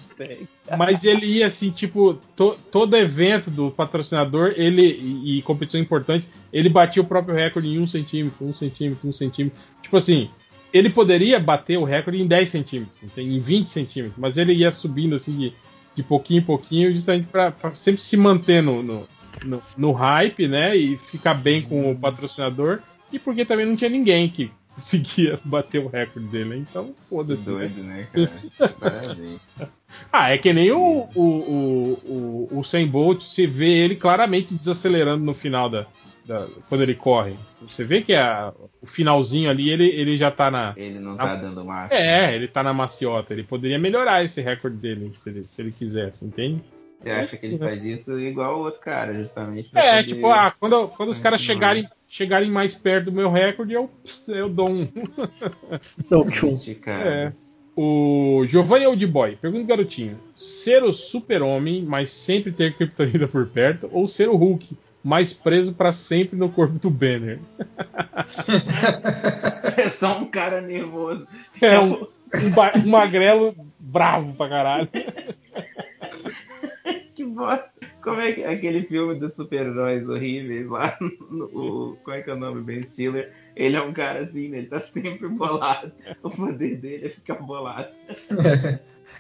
Mas 0.79 1.05
ele 1.05 1.27
ia 1.27 1.47
assim, 1.47 1.71
tipo, 1.71 2.15
to- 2.35 2.57
todo 2.71 2.97
evento 2.97 3.51
do 3.51 3.71
patrocinador, 3.71 4.55
ele 4.57 4.83
e, 4.83 5.39
e 5.39 5.43
competição 5.43 5.81
importante, 5.81 6.29
ele 6.53 6.69
batia 6.69 7.03
o 7.03 7.07
próprio 7.07 7.35
recorde 7.35 7.69
em 7.69 7.79
1 7.79 7.87
centímetro, 7.87 8.47
1 8.47 8.53
centímetro, 8.53 9.09
1 9.09 9.13
centímetro. 9.13 9.59
Tipo 9.83 9.97
assim, 9.97 10.31
ele 10.73 10.89
poderia 10.89 11.39
bater 11.39 11.79
o 11.79 11.85
recorde 11.85 12.23
em 12.23 12.27
10 12.27 12.49
centímetros, 12.49 12.97
em 13.17 13.39
20 13.39 13.69
centímetros, 13.69 14.19
mas 14.19 14.37
ele 14.39 14.53
ia 14.53 14.73
subindo 14.73 15.15
assim 15.17 15.37
de, 15.37 15.53
de 15.95 16.03
pouquinho 16.03 16.39
em 16.39 16.45
pouquinho, 16.45 16.95
justamente 16.95 17.27
para 17.27 17.53
sempre 17.75 18.01
se 18.01 18.17
manter 18.17 18.63
no, 18.63 18.83
no, 18.83 19.07
no- 19.45 19.63
no 19.77 19.93
hype, 19.93 20.49
né? 20.49 20.77
E 20.77 20.97
ficar 20.97 21.35
bem 21.35 21.63
com 21.63 21.91
o 21.91 21.97
patrocinador. 21.99 22.81
E 23.13 23.19
porque 23.19 23.45
também 23.45 23.67
não 23.67 23.77
tinha 23.77 23.91
ninguém 23.91 24.29
que 24.29 24.51
conseguia 24.75 25.39
bater 25.45 25.79
o 25.83 25.89
recorde 25.89 26.29
dele, 26.29 26.49
né? 26.51 26.57
Então, 26.69 26.95
foda-se. 27.03 27.51
né? 27.51 27.59
Doido, 27.69 27.83
né, 27.83 28.09
cara? 28.13 29.41
Ah, 30.13 30.31
é 30.31 30.37
que 30.39 30.53
nem 30.53 30.71
o, 30.73 31.09
o, 31.15 31.23
o, 31.23 32.49
o, 32.53 32.59
o 32.59 32.65
Sem 32.65 32.87
Bolt, 32.87 33.23
você 33.23 33.47
vê 33.47 33.69
ele 33.85 33.97
claramente 33.97 34.53
desacelerando 34.55 35.25
no 35.25 35.33
final 35.33 35.71
da, 35.71 35.87
da- 36.27 36.47
quando 36.69 36.83
ele 36.83 36.95
corre. 36.95 37.35
Você 37.63 37.85
vê 37.85 38.03
que 38.03 38.13
a- 38.15 38.53
o 38.83 38.87
finalzinho 38.87 39.49
ali 39.49 39.71
ele, 39.71 39.87
ele 39.89 40.17
já 40.19 40.31
tá 40.31 40.51
na. 40.51 40.75
Ele 40.77 40.99
não 40.99 41.13
na- 41.15 41.25
tá 41.25 41.37
dando 41.37 41.65
marcha. 41.65 41.95
É, 41.95 42.35
ele 42.35 42.49
tá 42.49 42.63
na 42.63 42.75
maciota. 42.75 43.33
Ele 43.33 43.43
poderia 43.45 43.79
melhorar 43.79 44.23
esse 44.25 44.41
recorde 44.43 44.77
dele 44.77 45.13
se 45.17 45.31
ele, 45.31 45.47
se 45.47 45.63
ele 45.63 45.73
quisesse, 45.73 46.25
entende? 46.25 46.63
Você 47.03 47.11
acha 47.11 47.37
que 47.37 47.47
ele 47.47 47.59
faz 47.59 47.85
isso 47.85 48.19
igual 48.19 48.59
o 48.59 48.65
outro 48.65 48.81
cara, 48.81 49.15
justamente. 49.15 49.71
É, 49.75 50.03
poder- 50.03 50.15
tipo, 50.15 50.27
ah, 50.29 50.53
quando, 50.59 50.89
quando 50.89 51.11
os 51.11 51.21
caras 51.21 51.41
Não. 51.41 51.47
chegarem, 51.47 51.89
chegarem 52.09 52.51
mais 52.51 52.75
perto 52.75 53.07
do 53.07 53.13
meu 53.13 53.31
recorde, 53.31 53.75
eu, 53.75 53.91
eu 54.29 54.49
dou 54.49 54.71
um. 54.71 54.89
Dou 56.09 56.29
tchum. 56.31 56.59
Cara. 56.81 57.09
É. 57.09 57.33
O 57.79 58.43
Giovanni 58.47 58.87
Oldboy, 58.87 59.37
pergunta 59.37 59.65
o 59.65 59.67
garotinho: 59.67 60.19
ser 60.35 60.83
o 60.83 60.93
super-homem, 60.93 61.83
mas 61.83 62.09
sempre 62.11 62.51
ter 62.51 62.75
Kryptonita 62.75 63.29
por 63.29 63.47
perto, 63.47 63.91
ou 63.93 64.09
ser 64.09 64.31
o 64.31 64.37
Hulk, 64.37 64.75
mas 65.05 65.35
preso 65.35 65.75
pra 65.75 65.93
sempre 65.93 66.39
no 66.39 66.49
corpo 66.49 66.79
do 66.79 66.89
Banner? 66.91 67.39
É 69.77 69.91
só 69.91 70.19
um 70.19 70.25
cara 70.27 70.63
nervoso. 70.63 71.27
É 71.61 71.79
um, 71.79 71.93
um, 71.95 72.07
um 72.83 72.89
magrelo 72.89 73.55
bravo 73.79 74.33
pra 74.33 74.49
caralho. 74.49 74.89
Como 78.03 78.21
é 78.21 78.33
que 78.33 78.45
aquele 78.45 78.83
filme 78.85 79.15
dos 79.17 79.35
super-heróis 79.35 80.09
horríveis 80.09 80.69
lá 80.69 80.97
no, 81.31 81.45
o- 81.93 81.97
Como 82.05 82.17
é 82.17 82.23
que 82.23 82.31
é 82.31 82.35
o 82.35 82.39
nome? 82.39 82.63
Ben 82.63 82.85
Stiller. 82.85 83.33
Ele 83.55 83.77
é 83.77 83.83
um 83.83 83.93
cara 83.93 84.21
assim, 84.25 84.49
né? 84.49 84.59
Ele 84.59 84.67
tá 84.69 84.81
sempre 84.81 85.29
bolado. 85.29 85.93
O 86.23 86.31
poder 86.31 86.77
dele 86.77 87.07
é 87.07 87.09
ficar 87.11 87.35
bolado. 87.37 87.89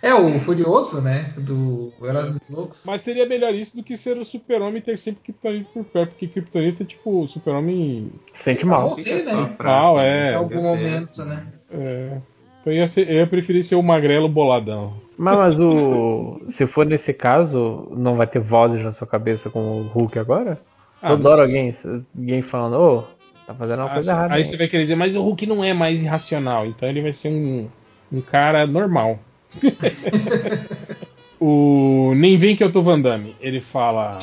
É 0.02 0.12
o 0.14 0.38
Furioso, 0.40 1.00
né? 1.00 1.32
Do 1.38 1.90
Eras 2.02 2.28
Muito 2.30 2.52
Loucos. 2.52 2.84
Mas 2.86 3.00
seria 3.02 3.24
melhor 3.26 3.54
isso 3.54 3.74
do 3.76 3.82
que 3.82 3.96
ser 3.96 4.18
o 4.18 4.24
super-homem 4.24 4.78
e 4.78 4.82
ter 4.82 4.98
sempre 4.98 5.22
Kryptonita 5.22 5.70
por 5.72 5.84
perto, 5.84 6.10
porque 6.10 6.26
Kryptonita 6.28 6.82
é 6.82 6.86
tipo 6.86 7.22
o 7.22 7.26
super-homem. 7.26 8.10
Sente 8.34 8.66
mal. 8.66 8.90
morrer, 8.90 9.24
né? 9.24 9.56
Mal, 9.58 9.98
é. 9.98 10.32
Em 10.32 10.34
algum 10.34 10.62
momento, 10.62 11.24
né? 11.24 11.46
É. 11.70 12.18
Então 12.66 12.74
ia 12.74 12.88
ser- 12.88 13.08
eu 13.08 13.14
ia 13.18 13.26
preferir 13.28 13.62
ser 13.64 13.76
o 13.76 13.82
magrelo 13.82 14.28
boladão. 14.28 14.94
Mas, 15.16 15.38
mas 15.38 15.60
o. 15.60 16.40
Se 16.48 16.66
for 16.66 16.84
nesse 16.84 17.14
caso, 17.14 17.86
não 17.96 18.16
vai 18.16 18.26
ter 18.26 18.40
vozes 18.40 18.82
na 18.82 18.90
sua 18.90 19.06
cabeça 19.06 19.48
com 19.48 19.60
o 19.60 19.82
Hulk 19.82 20.18
agora? 20.18 20.60
Ah, 21.00 21.12
hora 21.12 21.36
sei. 21.36 21.44
alguém, 21.44 21.74
alguém 22.18 22.42
falando, 22.42 22.74
ô, 22.76 23.02
tá 23.46 23.54
fazendo 23.54 23.78
uma 23.82 23.90
Ah, 23.90 23.94
coisa 23.94 24.10
errada. 24.10 24.34
aí 24.34 24.40
hein?" 24.40 24.46
você 24.46 24.56
vai 24.56 24.66
querer 24.66 24.82
dizer, 24.82 24.96
mas 24.96 25.14
o 25.14 25.22
Hulk 25.22 25.46
não 25.46 25.62
é 25.62 25.72
mais 25.72 26.02
irracional, 26.02 26.66
então 26.66 26.88
ele 26.88 27.00
vai 27.02 27.12
ser 27.12 27.28
um, 27.28 27.68
um 28.12 28.20
cara 28.20 28.66
normal. 28.66 29.20
o 31.40 32.12
Nem 32.16 32.36
Vem 32.36 32.56
Que 32.56 32.64
Eu 32.64 32.72
Tô 32.72 32.82
Van 32.82 33.00
Damme, 33.00 33.36
ele 33.40 33.60
fala. 33.60 34.18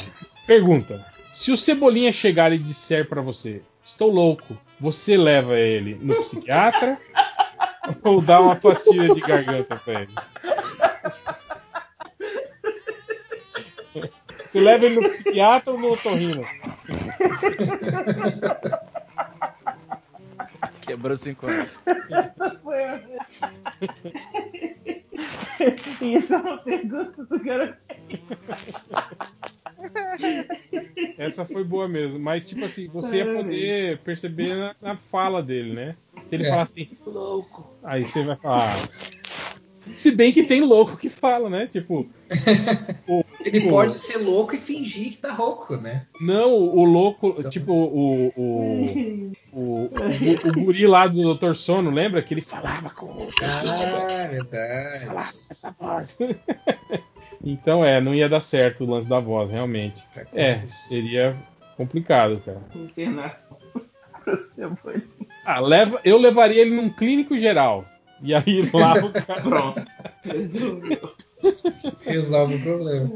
Pergunta: 0.46 1.06
Se 1.32 1.50
o 1.50 1.56
Cebolinha 1.56 2.12
chegar 2.12 2.52
e 2.52 2.58
disser 2.58 3.08
pra 3.08 3.22
você, 3.22 3.62
estou 3.84 4.12
louco, 4.12 4.58
você 4.80 5.16
leva 5.16 5.58
ele 5.58 5.98
no 6.02 6.16
psiquiatra 6.16 6.98
ou 8.04 8.22
dá 8.22 8.40
uma 8.40 8.56
pastilha 8.56 9.14
de 9.14 9.22
garganta 9.22 9.76
pra 9.78 10.02
ele? 10.02 10.14
Você 14.46 14.62
leva 14.62 14.86
ele 14.86 15.02
no 15.02 15.10
psiquiatra 15.10 15.74
ou 15.74 15.80
no 15.80 15.94
otorrino? 15.94 16.46
Quebrou 20.82 21.18
cinco 21.18 21.48
anos. 21.48 21.72
Isso 26.02 26.34
é 26.34 26.38
uma 26.38 26.58
pergunta 26.58 27.24
do 27.26 27.40
garotinho. 27.40 28.24
Essa 31.18 31.46
foi 31.46 31.64
boa 31.64 31.88
mesmo, 31.88 32.20
mas 32.20 32.48
tipo 32.48 32.66
assim, 32.66 32.88
você 32.88 33.18
ia 33.18 33.34
poder 33.34 33.98
perceber 34.00 34.56
na, 34.56 34.76
na 34.82 34.96
fala 34.96 35.42
dele, 35.42 35.74
né? 35.74 35.96
Se 36.34 36.38
ele 36.38 36.48
É. 36.48 36.50
falar 36.50 36.64
assim, 36.64 36.90
louco, 37.06 37.70
aí 37.84 38.08
você 38.08 38.24
vai 38.24 38.36
falar. 38.36 38.90
Se 39.96 40.10
bem 40.16 40.32
que 40.34 40.44
tem 40.44 40.62
louco 40.62 40.98
que 40.98 41.08
fala, 41.10 41.48
né? 41.48 41.68
Tipo. 41.68 42.10
o- 43.08 43.24
Ele 43.46 43.68
o- 43.68 43.70
pode 43.70 44.00
ser 44.00 44.18
louco 44.18 44.56
e 44.56 44.58
fingir 44.58 45.12
que 45.12 45.18
tá 45.18 45.32
rouco, 45.32 45.76
né? 45.78 46.08
Não, 46.20 46.52
o 46.54 46.84
louco, 46.86 47.44
tipo, 47.50 47.72
o. 47.72 48.32
O, 48.36 49.32
o, 49.52 49.60
o, 49.60 49.90
o 50.50 50.64
guri 50.66 50.88
lá 50.88 51.06
do 51.06 51.36
Dr. 51.36 51.54
Sono, 51.54 51.92
lembra? 51.92 52.22
Que 52.24 52.34
ele 52.34 52.42
falava 52.42 52.90
com 52.90 53.06
o. 53.06 53.28
Ah, 53.44 54.26
verdade. 54.28 55.06
Falava 55.06 55.32
com 55.34 55.40
essa 55.52 55.72
voz. 55.80 56.18
então 57.44 57.86
é, 57.86 58.02
não 58.02 58.16
ia 58.16 58.28
dar 58.30 58.42
certo 58.42 58.86
o 58.86 58.90
lance 58.90 59.08
da 59.08 59.20
voz, 59.20 59.52
realmente. 59.52 60.04
É, 60.34 60.66
seria 60.66 61.36
complicado, 61.78 62.42
cara. 62.46 62.62
Internação 62.74 63.43
pro 64.24 64.48
Cebolinha. 64.56 65.04
Ah, 65.46 65.60
leva, 65.60 66.00
eu 66.04 66.18
levaria 66.18 66.62
ele 66.62 66.76
num 66.76 66.90
clínico 66.90 67.38
geral. 67.38 67.86
E 68.22 68.34
aí 68.34 68.70
lá 68.74 68.94
o 68.94 69.12
cara. 69.12 69.42
Pronto. 69.42 69.84
Resolve 72.06 72.56
o 72.56 72.62
problema. 72.62 73.12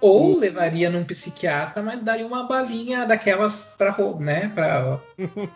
Ou 0.00 0.38
levaria 0.38 0.88
num 0.88 1.04
psiquiatra, 1.04 1.82
mas 1.82 2.00
daria 2.00 2.26
uma 2.26 2.44
balinha 2.44 3.04
daquelas 3.04 3.74
pra, 3.76 3.94
né, 4.18 4.50
pra, 4.54 5.00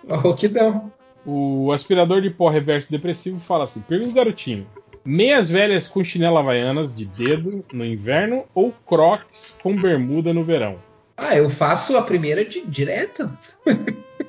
pra 0.06 0.16
rouquidão. 0.16 0.92
O 1.24 1.72
aspirador 1.72 2.20
de 2.20 2.28
pó 2.28 2.48
reverso 2.48 2.90
depressivo 2.90 3.38
fala 3.38 3.64
assim: 3.64 3.80
pergunta 3.80 4.10
o 4.10 4.14
garotinho. 4.14 4.66
Meias 5.04 5.48
velhas 5.48 5.86
com 5.86 6.02
chinela 6.02 6.40
havaianas 6.40 6.94
de 6.94 7.04
dedo 7.04 7.64
no 7.72 7.84
inverno 7.84 8.44
ou 8.54 8.72
crocs 8.86 9.56
com 9.62 9.76
bermuda 9.76 10.32
no 10.32 10.42
verão? 10.42 10.78
Ah, 11.16 11.36
eu 11.36 11.48
faço 11.48 11.96
a 11.96 12.02
primeira 12.02 12.44
de 12.44 12.66
direto. 12.66 13.30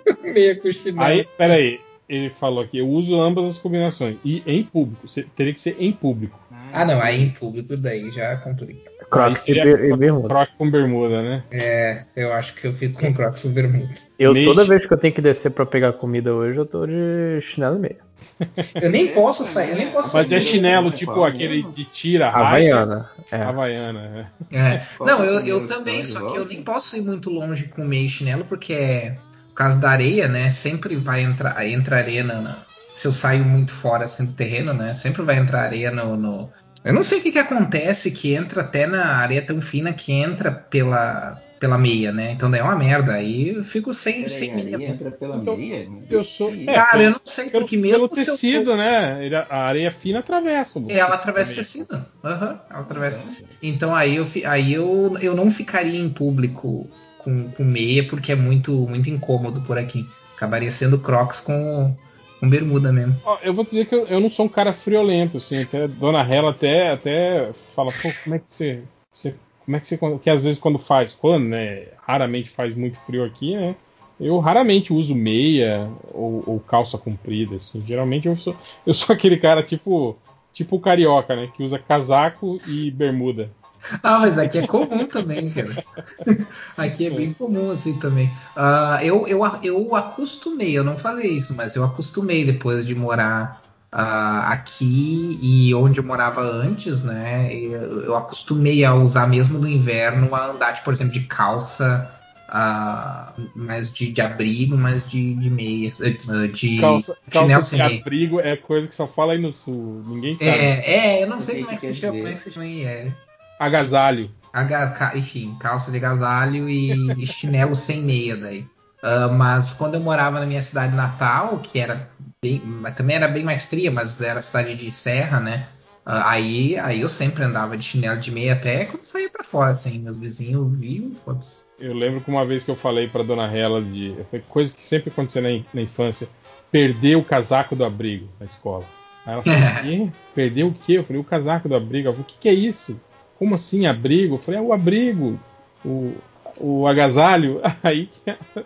Meia 0.24 0.56
com 0.56 0.72
chinelo. 0.72 1.02
Aí, 1.04 1.28
peraí, 1.38 1.80
ele 2.08 2.30
falou 2.30 2.64
aqui: 2.64 2.78
eu 2.78 2.88
uso 2.88 3.20
ambas 3.20 3.46
as 3.46 3.58
combinações. 3.58 4.18
E 4.24 4.44
em 4.46 4.64
público, 4.64 5.08
se- 5.08 5.24
teria 5.36 5.54
que 5.54 5.62
ser 5.62 5.76
em 5.80 5.92
público. 5.92 6.40
Ah, 6.74 6.84
não, 6.84 7.02
aí 7.02 7.22
em 7.22 7.30
público 7.32 7.78
daí 7.78 8.12
já 8.12 8.36
complica. 8.38 8.94
Crocs 9.10 9.48
e 9.48 9.52
e 9.52 9.96
bermuda. 9.96 10.28
Croc 10.28 10.50
com 10.58 10.70
bermuda, 10.70 11.22
né? 11.22 11.44
É, 11.52 12.06
eu 12.16 12.34
acho 12.34 12.56
que 12.56 12.66
eu 12.66 12.74
fico 12.74 13.00
com 13.00 13.14
Crocs 13.14 13.46
e 13.46 13.50
bermuda. 13.50 13.88
Eu, 14.18 14.34
Meio- 14.34 14.48
toda 14.48 14.64
vez 14.66 14.86
que 14.86 14.92
eu 14.92 14.98
tenho 14.98 15.14
que 15.14 15.22
descer 15.22 15.52
pra 15.52 15.66
pegar 15.66 15.94
comida 15.94 16.34
hoje, 16.34 16.58
eu 16.58 16.66
tô 16.66 16.86
de 16.88 17.40
chinelo 17.42 17.78
e 17.78 17.80
meia. 17.80 17.98
Eu 18.82 18.90
nem 18.90 19.10
posso 19.10 19.44
sair, 19.44 19.72
eu 19.72 19.76
nem 19.76 19.92
posso 19.92 20.16
Mas 20.16 20.28
sair. 20.28 20.38
é 20.38 20.42
chinelo, 20.42 20.90
tipo 20.90 21.22
aquele 21.26 21.64
de 21.64 21.84
tira, 21.84 22.30
Havaiana. 22.30 23.10
É. 23.30 23.36
Havaiana, 23.36 24.32
é. 24.52 24.58
É. 24.58 24.82
Não, 25.02 25.22
é 25.22 25.28
eu, 25.28 25.40
eu 25.46 25.68
também, 25.68 26.04
só 26.06 26.32
que 26.32 26.38
eu 26.38 26.46
nem 26.46 26.64
posso 26.64 26.96
ir 26.96 27.02
muito 27.02 27.30
longe 27.30 27.66
com 27.68 27.84
meio 27.84 28.08
chinelo, 28.10 28.46
porque 28.46 28.72
é. 28.74 29.18
Por 29.56 29.64
causa 29.64 29.80
da 29.80 29.90
areia, 29.90 30.28
né? 30.28 30.50
Sempre 30.52 30.98
vai 30.98 31.22
entrar. 31.22 31.56
Aí 31.58 31.74
entra 31.74 31.96
areia 31.96 32.26
na, 32.26 32.42
na- 32.42 32.66
Se 32.94 33.08
eu 33.08 33.14
saio 33.14 33.46
muito 33.46 33.72
fora 33.72 34.04
assim 34.04 34.26
do 34.26 34.34
terreno, 34.34 34.74
né? 34.74 34.94
Sempre 34.94 35.22
vai 35.22 35.38
entrar 35.38 35.62
areia 35.62 35.90
no. 35.92 36.18
no- 36.18 36.50
Eu 36.84 36.94
não 36.94 37.02
sei 37.02 37.20
o 37.20 37.22
que, 37.24 37.32
que 37.32 37.40
acontece, 37.40 38.12
que 38.12 38.34
entra 38.36 38.62
até 38.62 38.86
na 38.86 39.16
areia 39.16 39.42
tão 39.46 39.60
fina 39.62 39.94
que 39.94 40.12
entra 40.12 40.52
pela, 40.52 41.42
pela 41.58 41.78
meia, 41.78 42.12
né? 42.12 42.34
Então 42.34 42.52
daí 42.52 42.60
é 42.60 42.64
uma 42.64 42.76
merda. 42.76 43.14
Aí 43.14 43.56
eu 43.56 43.64
fico 43.64 43.94
sem, 43.94 44.28
sem 44.28 44.50
Peraí, 44.50 44.66
meia. 44.66 44.78
aí 44.78 44.84
entra 44.94 45.12
pela 45.12 45.38
Então, 45.38 45.56
meia? 45.58 45.88
Eu 46.10 46.24
sou. 46.26 46.54
é, 46.54 46.74
Cara, 46.74 47.02
eu 47.04 47.12
não 47.12 47.22
sei, 47.24 47.50
pelo, 47.50 47.64
porque 47.64 47.78
mesmo 47.78 48.10
pelo 48.10 48.24
se 48.24 48.30
eu 48.30 48.34
tecido, 48.36 48.72
for- 48.72 48.78
né? 48.78 49.46
A 49.50 49.64
areia 49.64 49.90
fina 49.90 50.20
atravessa. 50.20 50.80
o 50.80 50.92
Ela 50.92 51.16
atravessa 51.16 51.54
o 51.54 51.56
tecido. 51.56 51.88
tecido. 51.88 52.06
Aham, 52.26 52.60
ela 52.70 52.80
atravessa 52.82 53.22
o 53.22 53.26
tecido. 53.26 53.50
Então 53.64 53.96
aí 53.96 54.18
eu, 54.18 54.28
aí 54.46 54.74
eu, 54.74 55.18
eu 55.22 55.34
não 55.34 55.50
ficaria 55.50 55.98
em 56.00 56.10
público 56.10 56.90
com, 57.26 57.50
com 57.52 57.64
meia, 57.66 58.08
porque 58.08 58.32
é 58.32 58.36
muito, 58.36 58.72
muito 58.88 59.10
incômodo 59.10 59.60
por 59.62 59.78
aqui. 59.78 60.06
Acabaria 60.38 60.72
sendo 60.72 61.00
crocs 61.00 61.42
com, 61.42 61.94
com 62.40 62.50
bermuda 62.50 62.94
mesmo. 62.94 63.20
Ó, 63.26 63.38
eu 63.44 63.54
vou 63.54 63.66
dizer 63.66 63.86
que 63.88 63.96
eu, 63.96 64.06
eu 64.06 64.20
não 64.20 64.30
sou 64.30 64.46
um 64.46 64.50
cara 64.50 64.72
friolento, 64.72 65.38
assim, 65.38 65.62
até 65.64 65.88
Dona 65.88 66.22
Hela 66.22 66.52
até, 66.52 66.92
até 66.92 67.52
fala, 67.76 67.92
pô, 67.92 68.10
como 68.24 68.36
é 68.36 68.40
que 68.40 68.46
você, 68.48 68.84
você- 69.12 69.34
como 69.66 69.76
é 69.76 69.80
que 69.80 69.88
você, 69.88 69.98
que 70.22 70.30
às 70.30 70.44
vezes 70.44 70.60
quando 70.60 70.78
faz, 70.78 71.14
quando, 71.14 71.46
né, 71.46 71.88
raramente 72.06 72.52
faz 72.52 72.76
muito 72.76 72.98
frio 72.98 73.26
aqui, 73.26 73.56
né, 73.56 73.76
eu 74.20 74.38
raramente 74.40 74.94
uso 74.94 75.16
meia 75.16 75.90
ou, 76.14 76.44
ou 76.46 76.60
calça 76.60 76.98
comprida, 77.00 77.56
assim, 77.56 77.82
geralmente 77.86 78.28
eu 78.28 78.36
sou, 78.36 78.56
eu 78.86 78.94
sou 78.94 79.12
aquele 79.16 79.38
cara 79.38 79.64
tipo, 79.64 80.16
tipo 80.54 80.80
carioca, 80.80 81.36
né, 81.36 81.50
que 81.52 81.64
usa 81.64 81.80
casaco 81.80 82.60
e 82.68 82.92
bermuda. 82.92 83.50
Ah, 84.04 84.20
mas 84.20 84.38
aqui 84.38 84.60
é 84.60 84.68
comum 84.68 85.06
também, 85.08 85.50
cara. 85.50 85.84
aqui 86.78 87.08
é 87.08 87.10
bem 87.10 87.34
comum 87.34 87.72
assim 87.72 88.00
também. 88.00 88.32
Ah, 88.56 89.00
eu, 89.02 89.28
eu, 89.28 89.42
eu 89.64 89.96
acostumei, 89.96 90.78
eu 90.78 90.84
não 90.84 90.98
fazia 90.98 91.28
isso, 91.30 91.56
mas 91.56 91.76
eu 91.76 91.84
acostumei 91.84 92.46
depois 92.46 92.86
de 92.86 92.96
morar 92.96 93.62
ah, 93.92 94.52
aqui 94.52 95.40
e 95.42 95.74
onde 95.74 96.00
eu 96.00 96.04
morava 96.04 96.42
antes, 96.42 97.04
né? 97.04 97.54
Eu, 97.54 98.02
eu 98.04 98.16
acostumei 98.18 98.84
a 98.84 98.94
usar 98.94 99.28
mesmo 99.28 99.60
no 99.60 99.68
inverno, 99.68 100.34
a 100.36 100.48
andar, 100.48 100.74
tipo, 100.74 100.86
por 100.86 100.94
exemplo, 100.94 101.14
de 101.14 101.22
calça 101.22 102.12
ah, 102.48 103.34
mais 103.56 103.92
de, 103.92 104.12
de 104.12 104.22
abrigo, 104.22 104.78
mais 104.78 105.10
de, 105.10 105.34
de 105.34 105.50
meia, 105.50 105.92
eh, 106.00 106.48
de 106.48 106.80
Calça, 106.80 107.18
calça 107.30 107.64
sem 107.64 107.80
de 107.80 107.86
meia. 107.86 108.00
abrigo 108.00 108.40
é 108.40 108.56
coisa 108.56 108.88
que 108.88 108.96
só 108.96 109.08
fala 109.08 109.34
aí 109.34 109.40
no 109.40 109.52
sul. 109.52 110.04
Ninguém 110.08 110.38
sabe. 110.38 110.52
É, 110.52 111.18
é, 111.20 111.24
eu 111.24 111.28
não 111.28 111.42
sei 111.42 111.56
que 111.56 111.62
como 111.62 111.74
é 111.74 111.76
que 111.76 111.88
quer 111.88 111.94
se 111.94 112.00
chama, 112.00 112.18
como 112.18 112.28
é 112.28 112.34
que 112.34 112.44
se 112.44 112.52
chama 112.52 112.66
aí, 112.66 112.84
é. 112.84 113.12
Agasalho. 113.60 114.32
Aga- 114.54 115.12
enfim, 115.16 115.56
calça 115.60 115.92
de 115.92 115.98
agasalho 115.98 116.70
e, 116.70 117.26
chinelo 117.28 117.76
sem 117.76 118.02
meia 118.02 118.38
daí. 118.38 118.66
Ah, 119.04 119.28
mas 119.28 119.74
quando 119.74 119.96
eu 119.96 120.00
morava 120.00 120.40
na 120.40 120.46
minha 120.46 120.62
cidade 120.62 120.96
natal, 120.96 121.60
que 121.60 121.80
era 121.80 122.10
bem, 122.42 122.62
também 122.96 123.18
era 123.18 123.28
bem 123.28 123.44
mais 123.44 123.64
fria, 123.66 123.92
mas 123.92 124.22
era 124.22 124.42
cidade 124.42 124.76
de 124.76 124.92
serra, 124.92 125.40
né? 125.40 125.68
Ah, 126.06 126.30
aí, 126.32 126.78
aí 126.80 127.02
eu 127.02 127.10
sempre 127.10 127.44
andava 127.44 127.76
de 127.78 127.84
chinelo 127.84 128.20
de 128.20 128.32
meia 128.32 128.54
até 128.54 128.86
quando 128.86 129.06
saía 129.06 129.30
pra 129.30 129.44
fora, 129.44 129.72
assim, 129.72 130.00
meus 130.00 130.18
vizinhos 130.18 130.72
viam, 130.78 131.12
foda-se. 131.26 131.64
Eu 131.80 131.94
lembro 131.94 132.22
que 132.22 132.30
uma 132.30 132.46
vez 132.46 132.64
que 132.64 132.72
eu 132.72 132.76
falei 132.76 133.08
pra 133.08 133.24
dona 133.24 133.52
Hela 133.52 133.82
de. 133.82 134.16
Foi 134.30 134.40
coisa 134.40 134.74
que 134.74 134.82
sempre 134.82 135.10
aconteceu 135.10 135.42
na, 135.42 135.52
in- 135.52 135.66
na 135.74 135.82
infância. 135.82 136.30
Perder 136.72 137.16
o 137.18 137.24
casaco 137.24 137.76
do 137.76 137.84
abrigo 137.84 138.30
na 138.40 138.46
escola. 138.46 138.86
Aí 139.26 139.34
ela 139.34 139.42
falou, 139.44 139.60
"Quê? 139.82 140.12
Perdeu 140.34 140.68
o 140.68 140.74
quê? 140.74 140.94
Eu 140.94 141.04
falei, 141.04 141.22
o 141.22 141.26
casaco 141.26 141.68
do 141.68 141.76
abrigo. 141.76 142.08
Ela 142.08 142.16
falou, 142.16 142.26
o 142.28 142.32
que, 142.32 142.40
que 142.40 142.50
é 142.50 142.54
isso? 142.54 143.00
Como 143.38 143.56
assim, 143.56 143.86
abrigo? 143.86 144.36
Eu 144.36 144.40
falei, 144.40 144.60
é 144.60 144.64
o 144.64 144.72
abrigo. 144.74 145.40
O, 145.84 146.14
o 146.58 146.88
agasalho. 146.88 147.62
Aí 147.84 148.08
que 148.08 148.30
ela 148.32 148.66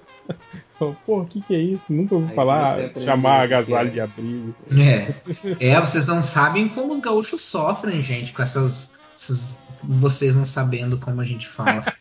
falou, 0.78 0.96
pô, 1.06 1.22
o 1.22 1.26
que, 1.26 1.42
que 1.42 1.56
é 1.56 1.60
isso? 1.60 1.92
Nunca 1.92 2.16
ouvi 2.16 2.30
Aí 2.30 2.36
falar, 2.36 2.78
chamar 3.04 3.42
agasalho 3.42 3.90
é. 3.90 3.92
de 3.92 4.00
abrigo. 4.02 4.56
É. 4.78 5.16
é, 5.60 5.80
vocês 5.82 6.06
não 6.08 6.22
sabem 6.24 6.70
como 6.70 6.94
os 6.94 7.00
gaúchos 7.00 7.42
sofrem, 7.44 8.02
gente, 8.04 8.32
com 8.32 8.42
essas, 8.42 8.98
essas- 9.16 9.58
Vocês 9.84 10.36
não 10.36 10.46
sabendo 10.46 10.98
como 10.98 11.20
a 11.22 11.26
gente 11.26 11.48
fala. 11.48 11.84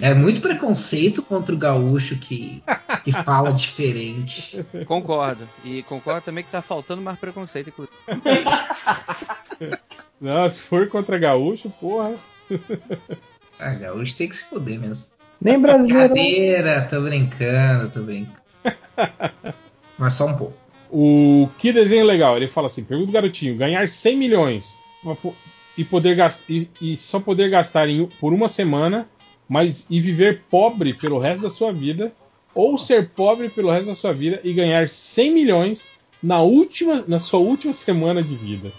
É 0.00 0.14
muito 0.14 0.40
preconceito 0.40 1.22
contra 1.22 1.54
o 1.54 1.58
gaúcho 1.58 2.18
que, 2.18 2.62
que 3.04 3.12
fala 3.12 3.52
diferente. 3.52 4.64
Concordo. 4.86 5.46
E 5.62 5.82
concordo 5.82 6.22
também 6.22 6.42
que 6.42 6.50
tá 6.50 6.62
faltando 6.62 7.02
mais 7.02 7.18
preconceito, 7.18 7.68
inclusive. 7.68 7.94
Não, 10.24 10.48
se 10.48 10.58
for 10.58 10.88
contra 10.88 11.18
gaúcho, 11.18 11.68
porra. 11.78 12.14
Ah, 13.60 13.74
gaúcho 13.74 14.16
tem 14.16 14.26
que 14.26 14.34
se 14.34 14.46
fuder 14.46 14.80
mesmo. 14.80 15.12
Nem 15.38 15.60
brasileiro. 15.60 16.14
Brincadeira, 16.14 16.88
tô 16.88 17.02
brincando, 17.02 17.90
tô 17.90 18.02
brincando. 18.02 18.38
Mas 19.98 20.14
só 20.14 20.26
um 20.26 20.34
pouco. 20.34 20.54
O 20.90 21.46
que 21.58 21.74
desenho 21.74 22.06
legal? 22.06 22.38
Ele 22.38 22.48
fala 22.48 22.68
assim: 22.68 22.82
pergunta 22.82 23.10
o 23.10 23.12
garotinho, 23.12 23.54
ganhar 23.58 23.86
100 23.86 24.16
milhões 24.16 24.78
e 25.76 25.84
poder 25.84 26.16
gastar 26.16 26.50
e, 26.50 26.70
e 26.80 26.96
só 26.96 27.20
poder 27.20 27.50
gastar 27.50 27.86
em, 27.90 28.06
por 28.18 28.32
uma 28.32 28.48
semana, 28.48 29.06
mas 29.46 29.86
e 29.90 30.00
viver 30.00 30.44
pobre 30.50 30.94
pelo 30.94 31.18
resto 31.18 31.42
da 31.42 31.50
sua 31.50 31.70
vida, 31.70 32.14
ou 32.54 32.78
ser 32.78 33.10
pobre 33.10 33.50
pelo 33.50 33.70
resto 33.70 33.88
da 33.88 33.94
sua 33.94 34.14
vida 34.14 34.40
e 34.42 34.54
ganhar 34.54 34.88
100 34.88 35.30
milhões 35.30 35.86
na 36.22 36.40
última 36.40 37.04
na 37.06 37.18
sua 37.18 37.40
última 37.40 37.74
semana 37.74 38.22
de 38.22 38.34
vida. 38.34 38.72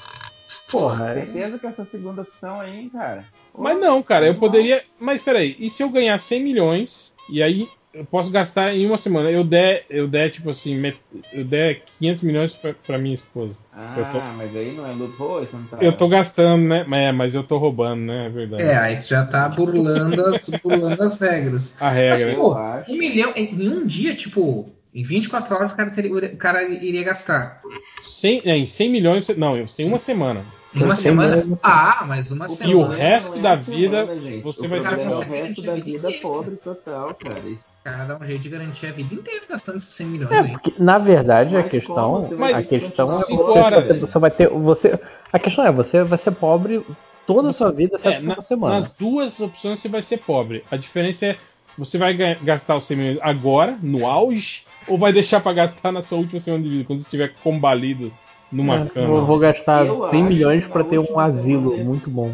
Porra, 0.70 1.14
certeza 1.14 1.60
que 1.60 1.68
essa 1.68 1.86
segunda 1.86 2.22
opção 2.22 2.60
aí, 2.60 2.76
hein, 2.80 2.90
cara. 2.90 3.26
Mas 3.58 3.80
não, 3.80 4.04
cara, 4.04 4.26
eu 4.28 4.36
poderia. 4.36 4.84
Mas 5.00 5.22
peraí, 5.22 5.56
e 5.60 5.70
se 5.70 5.82
eu 5.84 5.90
ganhar 5.90 6.18
100 6.20 6.44
milhões 6.44 7.14
e 7.30 7.42
aí 7.42 7.70
eu 7.94 8.04
posso 8.04 8.30
gastar 8.30 8.76
em 8.76 8.86
uma 8.86 8.98
semana? 8.98 9.32
Eu 9.32 9.44
der, 9.44 9.86
eu 9.90 10.08
der 10.08 10.30
tipo 10.30 10.50
assim, 10.50 10.76
met- 10.76 11.00
eu 11.32 11.46
der 11.46 11.82
500 11.98 12.24
milhões 12.24 12.54
pra, 12.54 12.74
pra 12.74 12.98
minha 12.98 13.16
esposa. 13.16 13.60
Ah, 13.72 13.94
eu, 13.96 14.06
tô, 14.10 14.20
mas 14.20 14.54
aí 14.56 14.76
não 14.76 14.86
é 14.86 14.92
loophole, 14.92 15.48
você 15.48 15.56
não 15.56 15.64
tá. 15.64 15.78
eu 15.80 15.94
tô 15.94 16.10
gastando, 16.10 16.64
né? 16.66 16.84
Mas, 16.86 17.00
é, 17.02 17.12
mas 17.14 17.36
eu 17.36 17.44
tô 17.44 17.58
roubando, 17.58 18.02
né? 18.02 18.26
É 18.26 18.30
verdade. 18.30 18.64
É, 18.64 18.76
aí 18.76 18.98
tu 18.98 19.08
já 19.08 19.26
tá 19.26 19.48
burlando 19.48 20.26
as, 20.26 20.50
burlando 20.62 21.02
as 21.02 21.18
regras. 21.20 21.82
A 21.82 21.90
regra. 21.90 22.28
Mas, 22.28 22.36
pô, 22.36 22.58
um 22.90 22.98
milhão 22.98 23.32
em 23.38 23.70
um 23.70 23.88
dia, 23.88 24.14
tipo, 24.14 24.70
em 24.96 25.04
24 25.04 25.54
horas 25.56 25.72
o 25.74 25.76
cara, 25.76 25.92
teria- 25.92 26.12
o 26.14 26.38
cara 26.38 26.64
iria 26.64 27.04
gastar. 27.04 27.62
100, 28.02 28.42
é, 28.46 28.58
em 28.58 28.66
100 28.66 28.90
milhões, 28.90 29.28
não, 29.36 29.58
eu 29.58 29.66
tenho 29.68 29.90
uma 29.90 30.00
semana. 30.00 30.46
Em 30.74 30.84
uma 30.84 30.96
semana? 30.96 31.44
Ah, 31.64 32.04
mas 32.08 32.32
uma 32.32 32.46
E 32.48 32.50
semana. 32.50 32.78
o 32.78 32.90
resto 32.90 33.40
da 33.40 33.52
é 33.52 33.56
vida 33.58 34.06
gente. 34.22 34.42
você 34.42 34.66
o 34.66 34.70
vai 34.70 34.82
ser 34.82 34.88
é 35.00 35.06
o 35.08 35.10
pobre. 35.10 35.40
resto 35.40 35.62
da 35.62 35.76
vida 35.76 36.12
pobre 36.22 36.56
total, 36.58 37.14
cara. 37.16 37.42
Cara 37.84 38.06
dá 38.06 38.18
um 38.18 38.26
jeito 38.26 38.42
de 38.42 38.50
garantir 38.50 38.88
a 38.88 38.92
vida 38.92 39.14
inteira 39.14 39.42
gastando 39.48 39.78
esses 39.78 39.94
100 39.94 40.08
milhões 40.08 40.32
É, 40.32 40.44
porque, 40.44 40.74
na 40.80 40.98
verdade, 40.98 41.56
a 41.56 41.62
Mas 41.62 41.70
questão, 41.72 41.96
como 42.14 42.28
você 42.28 42.36
vai 42.36 42.54
a 42.54 42.64
questão 42.64 43.06
é 43.06 43.12
você, 43.12 43.34
horas, 43.34 44.00
você 44.00 44.20
vai 44.20 44.32
ter, 44.32 44.50
você, 44.50 45.00
a 45.32 45.40
questão 45.40 45.66
é 45.66 45.72
você 45.72 46.04
vai 46.04 46.18
ser 46.18 46.32
pobre 46.32 46.84
toda 47.28 47.50
a 47.50 47.54
sua 47.54 47.72
vida, 47.72 47.94
É, 47.94 47.96
exceto 47.98 48.24
na- 48.26 48.34
uma 48.34 48.42
semana. 48.42 48.80
nas 48.80 48.92
duas 48.92 49.40
opções 49.40 49.80
você 49.80 49.88
vai 49.88 50.02
ser 50.02 50.18
pobre. 50.18 50.64
A 50.72 50.76
diferença 50.78 51.28
é 51.28 51.38
você 51.78 51.98
vai 51.98 52.14
ga- 52.16 52.38
gastar 52.42 52.76
os 52.76 52.86
100 52.86 52.98
milhões 52.98 53.20
agora, 53.22 53.78
no 53.84 54.08
auge, 54.08 54.65
ou 54.88 54.98
vai 54.98 55.12
deixar 55.14 55.40
pra 55.42 55.54
gastar 55.54 55.92
na 55.92 56.02
sua 56.02 56.18
última 56.18 56.40
semana 56.40 56.64
de 56.64 56.70
vida, 56.70 56.84
quando 56.86 57.00
você 57.00 57.06
estiver 57.06 57.34
combalido 57.44 58.12
numa 58.52 58.82
É, 58.82 58.86
cama. 58.86 59.08
vou, 59.08 59.26
vou 59.26 59.40
gastar 59.40 59.86
Eu 59.86 59.96
100 60.10 60.20
acho 60.22 60.30
milhões 60.30 60.68
pra 60.68 60.84
na 60.84 60.90
ter 60.90 61.00
um 61.00 61.20
asilo 61.20 61.72
semana- 61.72 61.90
muito 61.90 62.10
bom. 62.10 62.34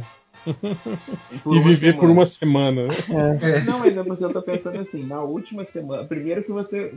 Por 1.43 1.55
e 1.55 1.59
viver 1.59 1.93
por 1.93 1.99
semana. 2.01 2.13
uma 2.19 2.25
semana. 2.25 2.83
né? 2.87 2.95
É. 3.41 3.59
Não, 3.63 3.77
mas 3.77 3.95
é 3.95 4.03
porque 4.03 4.25
eu 4.25 4.33
tô 4.33 4.41
pensando 4.41 4.79
assim, 4.79 5.05
na 5.05 5.21
última 5.21 5.63
semana. 5.65 6.03
Primeiro 6.05 6.43
que 6.43 6.51
você. 6.51 6.93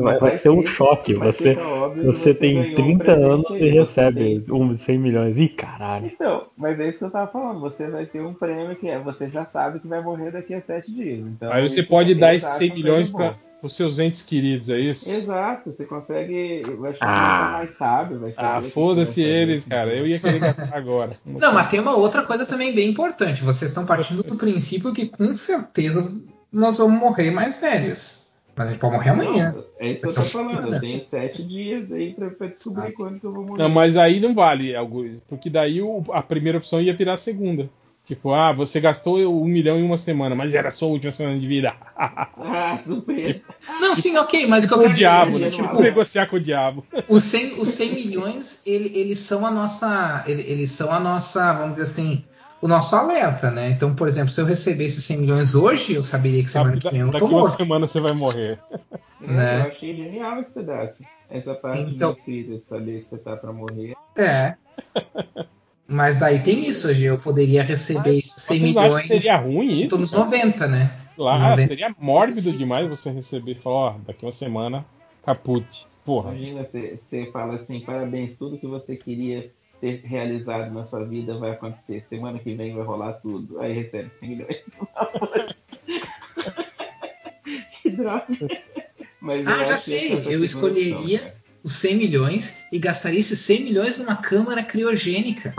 Vai, 0.00 0.18
vai 0.18 0.38
ser 0.38 0.50
um 0.50 0.64
choque. 0.66 1.14
Você, 1.14 1.54
você 1.54 2.02
você 2.02 2.34
tem 2.34 2.54
ganhou 2.56 2.72
um 2.72 2.74
30 2.98 3.04
presente 3.04 3.24
anos 3.24 3.44
e 3.50 3.56
você 3.58 3.70
recebe 3.70 4.44
um 4.50 4.74
100 4.74 4.98
milhões. 4.98 5.36
Ih, 5.38 5.48
caralho. 5.50 6.06
Então, 6.06 6.46
mas 6.56 6.80
é 6.80 6.88
isso 6.88 6.98
que 6.98 7.04
eu 7.04 7.10
tava 7.12 7.30
falando. 7.30 7.60
Você 7.60 7.86
vai 7.88 8.06
ter 8.06 8.20
um 8.22 8.34
prêmio 8.34 8.74
que 8.74 8.88
é, 8.88 8.98
você 8.98 9.28
já 9.30 9.44
sabe 9.44 9.78
que 9.78 9.86
vai 9.86 10.02
morrer 10.02 10.32
daqui 10.32 10.52
a 10.52 10.60
sete 10.60 10.92
dias. 10.92 11.20
Então, 11.20 11.52
Aí 11.52 11.68
você 11.68 11.84
pode 11.84 12.10
é- 12.10 12.14
dar 12.16 12.34
esses 12.34 12.48
acham 12.48 12.58
100 12.58 12.68
coisa 12.70 12.82
milhões 12.84 13.08
boa. 13.10 13.24
para 13.24 13.49
os 13.62 13.74
seus 13.76 13.98
entes 13.98 14.22
queridos, 14.22 14.68
é 14.68 14.78
isso? 14.78 15.10
Exato, 15.10 15.70
você 15.72 15.84
consegue. 15.84 16.62
Eu 16.66 16.84
acho 16.86 16.98
que 16.98 17.04
Ah. 17.04 17.50
mais 17.58 17.72
sábio. 17.74 18.20
Vai 18.20 18.32
Ah, 18.36 18.62
foda-se 18.62 19.20
fazer. 19.22 19.28
eles, 19.28 19.66
cara. 19.66 19.94
Eu 19.94 20.06
ia 20.06 20.18
querer 20.18 20.38
gastar 20.40 20.70
agora. 20.76 21.10
Não, 21.24 21.52
mas 21.54 21.70
tem 21.70 21.80
uma 21.80 21.96
outra 21.96 22.22
coisa 22.24 22.46
também 22.46 22.74
bem 22.74 22.88
importante. 22.90 23.42
Vocês 23.42 23.70
estão 23.70 23.84
partindo 23.86 24.22
do 24.22 24.36
princípio 24.36 24.92
que 24.92 25.08
com 25.08 25.34
certeza 25.36 26.12
nós 26.52 26.78
vamos 26.78 26.98
morrer 26.98 27.30
mais 27.30 27.58
velhos. 27.58 28.20
Mas 28.56 28.66
a 28.66 28.70
gente 28.72 28.80
pode 28.80 28.94
morrer 28.94 29.10
amanhã. 29.10 29.52
Não, 29.52 29.64
é 29.78 29.92
isso 29.92 30.02
que 30.02 30.08
eu 30.08 30.14
tô 30.14 30.22
falando. 30.22 30.74
Eu 30.74 30.80
tenho 30.80 31.04
sete 31.04 31.42
dias 31.42 31.90
aí 31.92 32.12
pra, 32.12 32.30
pra 32.30 32.46
descobrir 32.48 32.92
quando 32.92 33.18
que 33.20 33.24
eu 33.24 33.32
vou 33.32 33.46
morrer. 33.46 33.62
Não, 33.62 33.68
mas 33.70 33.96
aí 33.96 34.20
não 34.20 34.34
vale, 34.34 34.74
Augusto, 34.74 35.22
porque 35.28 35.48
daí 35.48 35.80
o- 35.80 36.04
a 36.12 36.20
primeira 36.22 36.58
opção 36.58 36.80
ia 36.82 36.94
virar 36.94 37.14
a 37.14 37.16
segunda. 37.16 37.70
Tipo, 38.10 38.32
ah, 38.34 38.52
você 38.52 38.80
gastou 38.80 39.18
um 39.40 39.44
milhão 39.44 39.78
em 39.78 39.84
uma 39.84 39.96
semana, 39.96 40.34
mas 40.34 40.52
era 40.52 40.66
a 40.66 40.72
sua 40.72 40.88
última 40.88 41.12
semana 41.12 41.38
de 41.38 41.46
vida. 41.46 41.72
Ah, 41.96 42.76
surpresa. 42.84 43.40
Não, 43.80 43.94
sim, 43.94 44.16
ok, 44.18 44.48
mas 44.48 44.64
o 44.64 44.66
que 44.68 44.74
eu 44.74 44.78
Tipo 44.78 44.80
o 44.80 44.82
quero 44.88 44.98
diabo, 44.98 45.30
dizer 45.30 45.42
né? 45.42 45.46
é 45.46 45.50
que, 45.52 45.62
Tipo, 45.62 45.80
negociar 45.80 46.26
com 46.26 46.34
o 46.34 46.40
diabo. 46.40 46.84
Os 47.08 47.22
100, 47.22 47.60
os 47.60 47.68
100 47.68 47.92
milhões, 47.94 48.66
ele- 48.66 48.90
eles 48.98 49.20
são 49.20 49.46
a 49.46 49.50
nossa. 49.52 50.24
ele- 50.26 50.42
Eles 50.42 50.72
são 50.72 50.90
a 50.92 50.98
nossa, 50.98 51.52
vamos 51.52 51.78
dizer 51.78 51.92
assim, 51.92 52.24
o 52.60 52.66
nosso 52.66 52.96
alerta, 52.96 53.48
né? 53.52 53.70
Então, 53.70 53.94
por 53.94 54.08
exemplo, 54.08 54.32
se 54.32 54.40
eu 54.40 54.44
recebesse 54.44 55.00
100 55.00 55.18
milhões 55.18 55.54
hoje, 55.54 55.94
eu 55.94 56.02
saberia 56.02 56.42
que 56.42 56.48
semana 56.50 56.76
que 56.80 56.90
vem 56.90 57.00
eu 57.02 57.06
Daqui 57.06 57.18
tô 57.20 57.26
uma 57.26 57.40
morto. 57.42 57.56
semana 57.56 57.86
você 57.86 58.00
vai 58.00 58.12
morrer. 58.12 58.58
Né? 59.20 59.66
Eu 59.66 59.70
achei 59.72 59.94
genial 59.94 60.40
esse 60.40 60.50
pedaço. 60.50 61.04
Essa 61.30 61.54
parte 61.54 61.82
Então- 61.82 62.16
de 62.26 62.62
saber 62.68 63.02
que 63.04 63.10
você 63.10 63.18
tá 63.18 63.36
pra 63.36 63.52
morrer. 63.52 63.94
É. 64.16 64.54
Mas 65.90 66.18
daí 66.20 66.38
tem 66.38 66.66
isso, 66.68 66.86
hoje 66.88 67.04
eu 67.04 67.18
poderia 67.18 67.62
receber 67.64 68.16
esses 68.18 68.42
100 68.44 68.58
Você 68.58 68.72
não 68.72 68.80
acha 68.80 68.86
milhões. 68.88 69.02
que 69.02 69.08
seria 69.08 69.36
ruim 69.36 69.68
isso? 69.80 69.88
Tô 69.88 69.98
nos 69.98 70.10
cara? 70.12 70.24
90, 70.24 70.68
né? 70.68 70.96
Lá 71.18 71.50
90. 71.50 71.66
seria 71.68 71.94
mórbido 71.98 72.52
demais 72.52 72.88
você 72.88 73.10
receber 73.10 73.52
e 73.52 73.56
falar, 73.56 73.76
ó, 73.76 73.94
daqui 74.06 74.24
uma 74.24 74.30
semana, 74.30 74.86
caput. 75.24 75.66
Porra. 76.04 76.30
Imagina, 76.30 76.62
você, 76.64 77.28
fala 77.32 77.56
assim, 77.56 77.80
parabéns, 77.80 78.36
tudo 78.36 78.56
que 78.56 78.66
você 78.68 78.94
queria 78.96 79.50
ter 79.80 80.02
realizado 80.04 80.72
na 80.72 80.84
sua 80.84 81.04
vida 81.04 81.36
vai 81.38 81.50
acontecer. 81.50 82.04
Semana 82.08 82.38
que 82.38 82.54
vem 82.54 82.72
vai 82.74 82.84
rolar 82.84 83.14
tudo. 83.14 83.58
Aí 83.60 83.72
recebe 83.72 84.10
100 84.20 84.28
milhões. 84.28 84.56
que 87.82 87.90
droga. 87.90 88.26
Mas 89.20 89.46
Ah, 89.46 89.64
já 89.64 89.78
sei. 89.78 90.12
é 90.12 90.22
Eu 90.34 90.44
escolheria 90.44 91.34
os 91.62 91.74
100 91.74 91.96
milhões 91.96 92.58
e 92.72 92.78
gastaria 92.78 93.20
esses 93.20 93.38
100 93.40 93.64
milhões 93.64 93.98
numa 93.98 94.16
câmara 94.16 94.62
criogênica. 94.62 95.54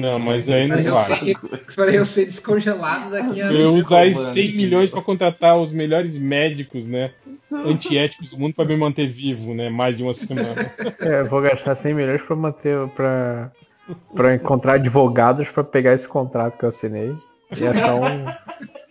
Não, 0.00 0.18
mas 0.18 0.48
aí 0.50 0.66
não 0.66 0.76
Para 0.76 0.84
eu, 0.84 0.94
vale. 0.94 1.14
ser, 1.16 1.36
para 1.76 1.92
eu 1.92 2.04
ser 2.04 2.24
descongelado 2.26 3.10
daqui 3.10 3.40
a 3.42 3.52
Eu 3.52 3.74
usar 3.74 4.02
anos. 4.02 4.18
esses 4.18 4.30
100 4.30 4.52
milhões 4.56 4.90
pra 4.90 5.00
contratar 5.02 5.56
os 5.58 5.72
melhores 5.72 6.18
médicos, 6.18 6.86
né? 6.86 7.12
Antiéticos 7.52 8.30
do 8.30 8.38
mundo 8.38 8.54
pra 8.54 8.64
me 8.64 8.76
manter 8.76 9.06
vivo, 9.06 9.54
né? 9.54 9.68
Mais 9.70 9.96
de 9.96 10.02
uma 10.02 10.12
semana. 10.14 10.72
É, 11.00 11.20
eu 11.20 11.26
vou 11.26 11.40
gastar 11.40 11.74
100 11.74 11.94
milhões 11.94 12.22
pra 12.22 12.34
manter. 12.36 12.88
pra, 12.88 13.52
pra 14.14 14.34
encontrar 14.34 14.74
advogados 14.74 15.48
pra 15.48 15.62
pegar 15.62 15.92
esse 15.94 16.08
contrato 16.08 16.56
que 16.58 16.64
eu 16.64 16.68
assinei 16.70 17.14
e 17.60 17.66
achar 17.66 17.94
um. 17.94 18.26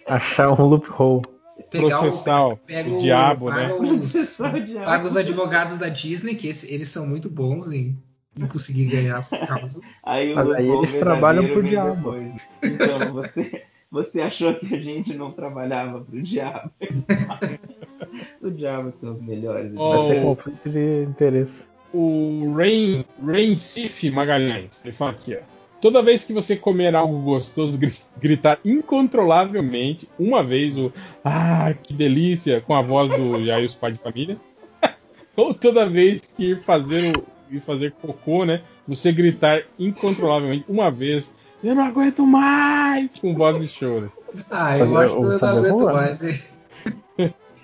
achar 0.07 0.51
um 0.51 0.65
loophole. 0.65 1.21
Processar 1.69 2.47
o, 2.49 2.57
Pega 2.57 2.89
o 2.89 2.97
o- 2.97 3.01
diabo, 3.01 3.47
paga 3.47 3.67
né? 3.67 3.73
Os, 3.73 4.37
paga 4.85 5.07
os 5.07 5.17
advogados 5.17 5.77
da 5.79 5.89
Disney, 5.89 6.35
que 6.35 6.47
esse- 6.47 6.71
eles 6.71 6.87
são 6.89 7.07
muito 7.07 7.29
bons 7.29 7.71
em, 7.71 7.97
em 8.39 8.47
conseguir 8.47 8.85
ganhar 8.85 9.17
as 9.17 9.29
causas. 9.29 9.81
Aí 10.03 10.33
o 10.33 10.35
Mas 10.35 10.51
aí 10.51 10.69
eles 10.69 10.95
trabalham 10.95 11.47
pro 11.47 11.63
diabo. 11.63 11.95
depois. 11.95 12.49
Então, 12.63 13.13
você, 13.13 13.63
Você 13.91 14.21
achou 14.21 14.55
que 14.55 14.73
a 14.73 14.81
gente 14.81 15.13
não 15.13 15.31
trabalhava 15.31 16.01
pro 16.01 16.21
diabo? 16.21 16.71
o 18.41 18.49
diabo 18.49 18.93
são 18.99 19.13
os 19.13 19.21
melhores. 19.21 19.71
Oh. 19.75 19.89
Vai 19.97 20.07
ser 20.07 20.21
conflito 20.23 20.69
de 20.69 21.03
interesse. 21.03 21.63
O 21.93 22.53
Rain, 22.57 23.05
Rain 23.23 23.55
Sif 23.55 24.09
Magalhães, 24.09 24.81
ele 24.83 24.93
fala 24.93 25.11
aqui, 25.11 25.35
ó. 25.35 25.39
Toda 25.79 26.01
vez 26.01 26.23
que 26.25 26.33
você 26.33 26.55
comer 26.55 26.95
algo 26.95 27.19
gostoso, 27.19 27.77
gri- 27.77 27.91
gritar 28.19 28.57
incontrolavelmente, 28.65 30.07
uma 30.17 30.41
vez 30.41 30.77
o 30.77 30.91
Ah, 31.23 31.73
que 31.83 31.93
delícia, 31.93 32.61
com 32.61 32.73
a 32.73 32.81
voz 32.81 33.11
do 33.11 33.43
Jair, 33.45 33.65
os 33.65 33.75
pai 33.75 33.91
de 33.91 33.99
família. 33.99 34.37
Ou 35.35 35.53
toda 35.53 35.85
vez 35.85 36.21
que 36.21 36.51
ir 36.51 36.61
fazer, 36.61 37.13
fazer 37.59 37.91
cocô, 38.01 38.45
né? 38.45 38.61
Você 38.87 39.11
gritar 39.11 39.61
incontrolavelmente 39.79 40.65
uma 40.67 40.89
vez, 40.91 41.35
eu 41.63 41.73
não 41.75 41.83
aguento 41.85 42.25
mais, 42.25 43.17
com 43.19 43.33
voz 43.35 43.59
de 43.59 43.67
choro. 43.67 44.11
Ah, 44.49 44.77
eu 44.77 44.87
Fazer- 44.87 44.97
acho 45.05 45.13
que 45.15 45.19
eu 45.21 45.39
não 45.39 45.57
aguento 45.57 45.93
mais. 45.93 46.23
hein? 46.23 46.39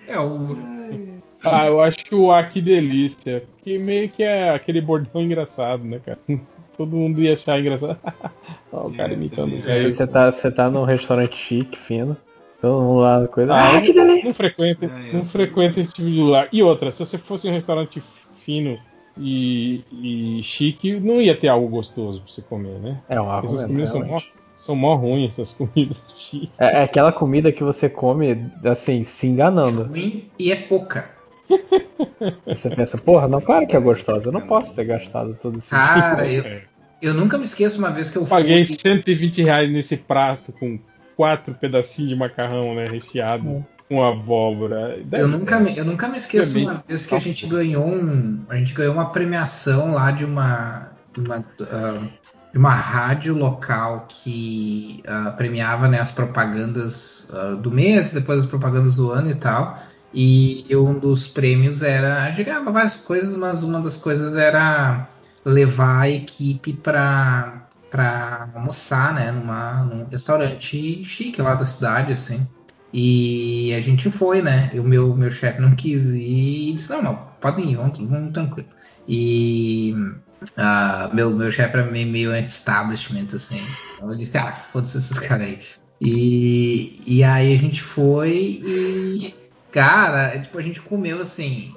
É 0.08 0.20
o. 0.20 0.58
Ah, 1.44 1.68
eu 1.68 1.82
acho 1.82 1.98
que 2.06 2.16
o 2.16 2.32
Ah, 2.32 2.44
que 2.44 2.62
delícia. 2.62 3.44
Que 3.64 3.78
meio 3.78 4.10
que 4.10 4.24
é 4.24 4.50
aquele 4.50 4.82
bordão 4.82 5.22
engraçado, 5.22 5.84
né, 5.84 6.00
cara? 6.04 6.20
Todo 6.78 6.96
mundo 6.96 7.22
ia 7.22 7.34
achar 7.34 7.60
engraçado. 7.60 7.98
Ó, 8.72 8.88
o 8.88 8.94
cara 8.94 9.14
imitando 9.14 9.54
o 9.54 9.56
Aí 9.58 9.64
Jair. 9.64 9.96
você 9.96 10.08
tá, 10.08 10.32
você 10.32 10.50
tá 10.52 10.70
num 10.70 10.84
restaurante 10.86 11.36
chique, 11.38 11.78
fino. 11.78 12.16
Todo 12.62 12.82
mundo 12.82 13.00
lá, 13.02 13.28
coisa. 13.28 13.54
Ah, 13.54 13.78
Ah, 13.78 13.82
que 13.82 13.94
delícia! 13.94 14.24
não 14.26 14.34
frequenta, 14.34 14.92
não 15.14 15.26
frequenta 15.26 15.80
esse 15.80 15.94
tipo 15.94 16.10
de 16.10 16.20
lugar. 16.20 16.50
E 16.52 16.62
outra, 16.64 16.92
se 16.92 17.00
você 17.06 17.18
fosse 17.18 17.48
um 17.48 17.52
restaurante 17.54 18.02
fino 18.34 18.78
e, 19.20 19.84
e 19.92 20.44
chique, 20.44 21.00
não 21.00 21.22
ia 21.22 21.36
ter 21.36 21.48
algo 21.50 21.68
gostoso 21.68 22.22
pra 22.22 22.32
você 22.32 22.42
comer, 22.42 22.80
né? 22.80 23.02
É 23.10 23.20
um 23.20 23.38
Essas 23.40 23.64
comidas 23.64 23.90
são 23.92 24.06
mó, 24.06 24.22
são 24.56 24.76
mó 24.76 24.96
ruins, 24.96 25.32
essas 25.38 25.54
comidas 25.54 25.98
chiques. 26.16 26.50
É, 26.58 26.80
é 26.80 26.84
aquela 26.84 27.12
comida 27.12 27.52
que 27.52 27.64
você 27.64 27.90
come, 27.90 28.50
assim, 28.66 29.04
se 29.04 29.28
enganando. 29.28 29.84
ruim 29.84 30.30
e 30.40 30.52
é 30.52 30.56
pouca. 30.56 31.10
Você 32.46 32.70
pensa, 32.70 32.98
porra, 32.98 33.28
não, 33.28 33.42
claro 33.42 33.68
que 33.68 33.76
é 33.76 33.80
gostosa. 33.80 34.28
Eu 34.28 34.32
não 34.32 34.42
posso 34.42 34.76
ter 34.76 34.86
gastado 34.86 35.38
todo 35.42 35.58
esse 35.58 35.70
Cara, 35.70 36.24
dinheiro. 36.24 36.48
eu, 36.48 36.62
eu 37.10 37.14
nunca 37.14 37.38
me 37.38 37.44
esqueço 37.46 37.80
uma 37.80 37.90
vez 37.92 38.10
que 38.12 38.18
eu 38.18 38.26
Paguei 38.26 38.66
fui. 38.66 38.76
120 38.76 39.42
reais 39.44 39.70
nesse 39.72 39.98
prato 39.98 40.52
com 40.54 40.80
quatro 41.16 41.54
pedacinhos 41.56 42.10
de 42.10 42.16
macarrão, 42.16 42.76
né? 42.76 42.88
Recheado 42.88 43.66
com 43.90 44.06
abóbora. 44.06 45.04
Eu 45.12 45.28
nunca, 45.28 45.60
me, 45.60 45.76
eu 45.76 45.84
nunca 45.84 46.08
me 46.08 46.20
esqueço 46.20 46.50
Também. 46.50 46.66
uma 46.66 46.84
vez 46.88 47.08
que 47.08 47.16
a 47.16 47.20
gente 47.20 47.48
ganhou 47.48 47.88
um, 47.88 48.44
a 48.48 48.56
gente 48.56 48.76
ganhou 48.76 48.94
uma 48.94 49.10
premiação 49.10 49.94
lá 49.94 50.12
de 50.12 50.24
uma, 50.24 50.92
de 51.12 51.20
uma, 51.20 51.44
ah, 51.64 52.08
de 52.52 52.58
uma 52.58 52.74
rádio 52.74 53.36
local 53.36 54.06
que 54.08 55.02
ah, 55.08 55.34
premiava 55.36 55.88
né, 55.88 56.00
as 56.00 56.12
propagandas 56.12 57.28
ah, 57.34 57.56
do 57.56 57.72
mês, 57.72 58.12
depois 58.12 58.42
as 58.42 58.46
propagandas 58.46 58.98
do 58.98 59.12
ano 59.12 59.32
e 59.32 59.36
tal. 59.36 59.82
E 60.14 60.66
um 60.72 60.98
dos 60.98 61.28
prêmios 61.28 61.82
era, 61.82 62.24
a 62.24 62.30
gente 62.30 62.44
ganhava 62.44 62.72
várias 62.72 62.98
coisas, 62.98 63.36
mas 63.36 63.64
uma 63.64 63.80
das 63.80 63.96
coisas 63.96 64.36
era 64.36 65.08
levar 65.44 66.02
a 66.02 66.10
equipe 66.10 66.74
para 66.74 67.66
para 67.90 68.48
almoçar, 68.54 69.16
né, 69.16 69.32
numa, 69.32 69.84
num 69.84 70.06
restaurante 70.06 71.04
chique 71.04 71.42
lá 71.42 71.56
da 71.56 71.66
cidade, 71.66 72.14
assim. 72.14 72.48
E 72.92 73.74
a 73.74 73.82
gente 73.82 74.10
foi, 74.10 74.42
né? 74.42 74.72
E 74.74 74.80
o 74.80 74.84
meu, 74.84 75.16
meu 75.16 75.32
chefe 75.32 75.62
não 75.62 75.72
quis 75.72 76.06
ir 76.08 76.70
e 76.70 76.74
disse, 76.74 76.90
não, 76.90 77.04
não, 77.04 77.16
podem 77.40 77.72
ir, 77.72 77.76
vamos, 77.76 78.00
vamos 78.00 78.34
tranquilo. 78.34 78.68
E 79.08 79.94
ah, 80.58 81.10
meu, 81.14 81.32
meu 81.32 81.52
chefe 81.52 81.78
era 81.78 81.86
meio, 81.90 82.08
meio 82.08 82.32
anti-establishment, 82.32 83.28
assim. 83.34 83.62
Eu 84.02 84.16
disse, 84.16 84.38
ah, 84.38 84.52
foda-se 84.52 84.98
esses 84.98 85.20
caras 85.20 85.48
aí. 85.48 85.60
E, 86.02 87.02
e 87.06 87.24
aí 87.24 87.54
a 87.54 87.58
gente 87.58 87.82
foi 87.82 88.62
e, 88.66 89.36
cara, 89.72 90.40
tipo, 90.40 90.58
a 90.58 90.62
gente 90.62 90.82
comeu 90.82 91.20
assim, 91.20 91.74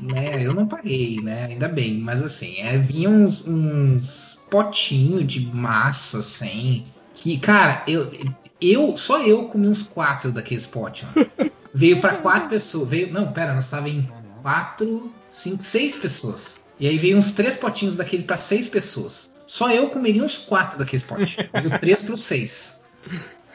né? 0.00 0.44
Eu 0.44 0.52
não 0.52 0.66
paguei, 0.66 1.20
né? 1.20 1.44
Ainda 1.44 1.68
bem, 1.68 1.98
mas 1.98 2.20
assim, 2.22 2.60
é, 2.60 2.76
vinha 2.76 3.08
uns, 3.08 3.46
uns 3.46 4.40
potinhos 4.50 5.26
de 5.26 5.46
massa, 5.54 6.18
assim. 6.18 6.84
Que, 7.24 7.38
cara, 7.38 7.82
eu, 7.88 8.12
eu 8.60 8.98
só 8.98 9.22
eu 9.22 9.46
comi 9.46 9.66
uns 9.66 9.82
quatro 9.82 10.30
daqueles 10.30 10.66
potes. 10.66 11.06
Veio 11.72 11.98
pra 11.98 12.16
quatro 12.16 12.50
pessoas. 12.50 12.90
Veio, 12.90 13.10
não, 13.10 13.32
pera, 13.32 13.54
nós 13.54 13.70
tava 13.70 13.88
em 13.88 14.06
quatro, 14.42 15.10
cinco, 15.32 15.62
seis 15.62 15.96
pessoas. 15.96 16.60
E 16.78 16.86
aí 16.86 16.98
veio 16.98 17.16
uns 17.16 17.32
três 17.32 17.56
potinhos 17.56 17.96
daquele 17.96 18.24
pra 18.24 18.36
seis 18.36 18.68
pessoas. 18.68 19.32
Só 19.46 19.70
eu 19.70 19.88
comeria 19.88 20.22
uns 20.22 20.36
quatro 20.36 20.78
daqueles 20.78 21.06
potes. 21.06 21.34
Veio 21.50 21.78
três 21.80 22.02
pro 22.02 22.14
seis. 22.14 22.82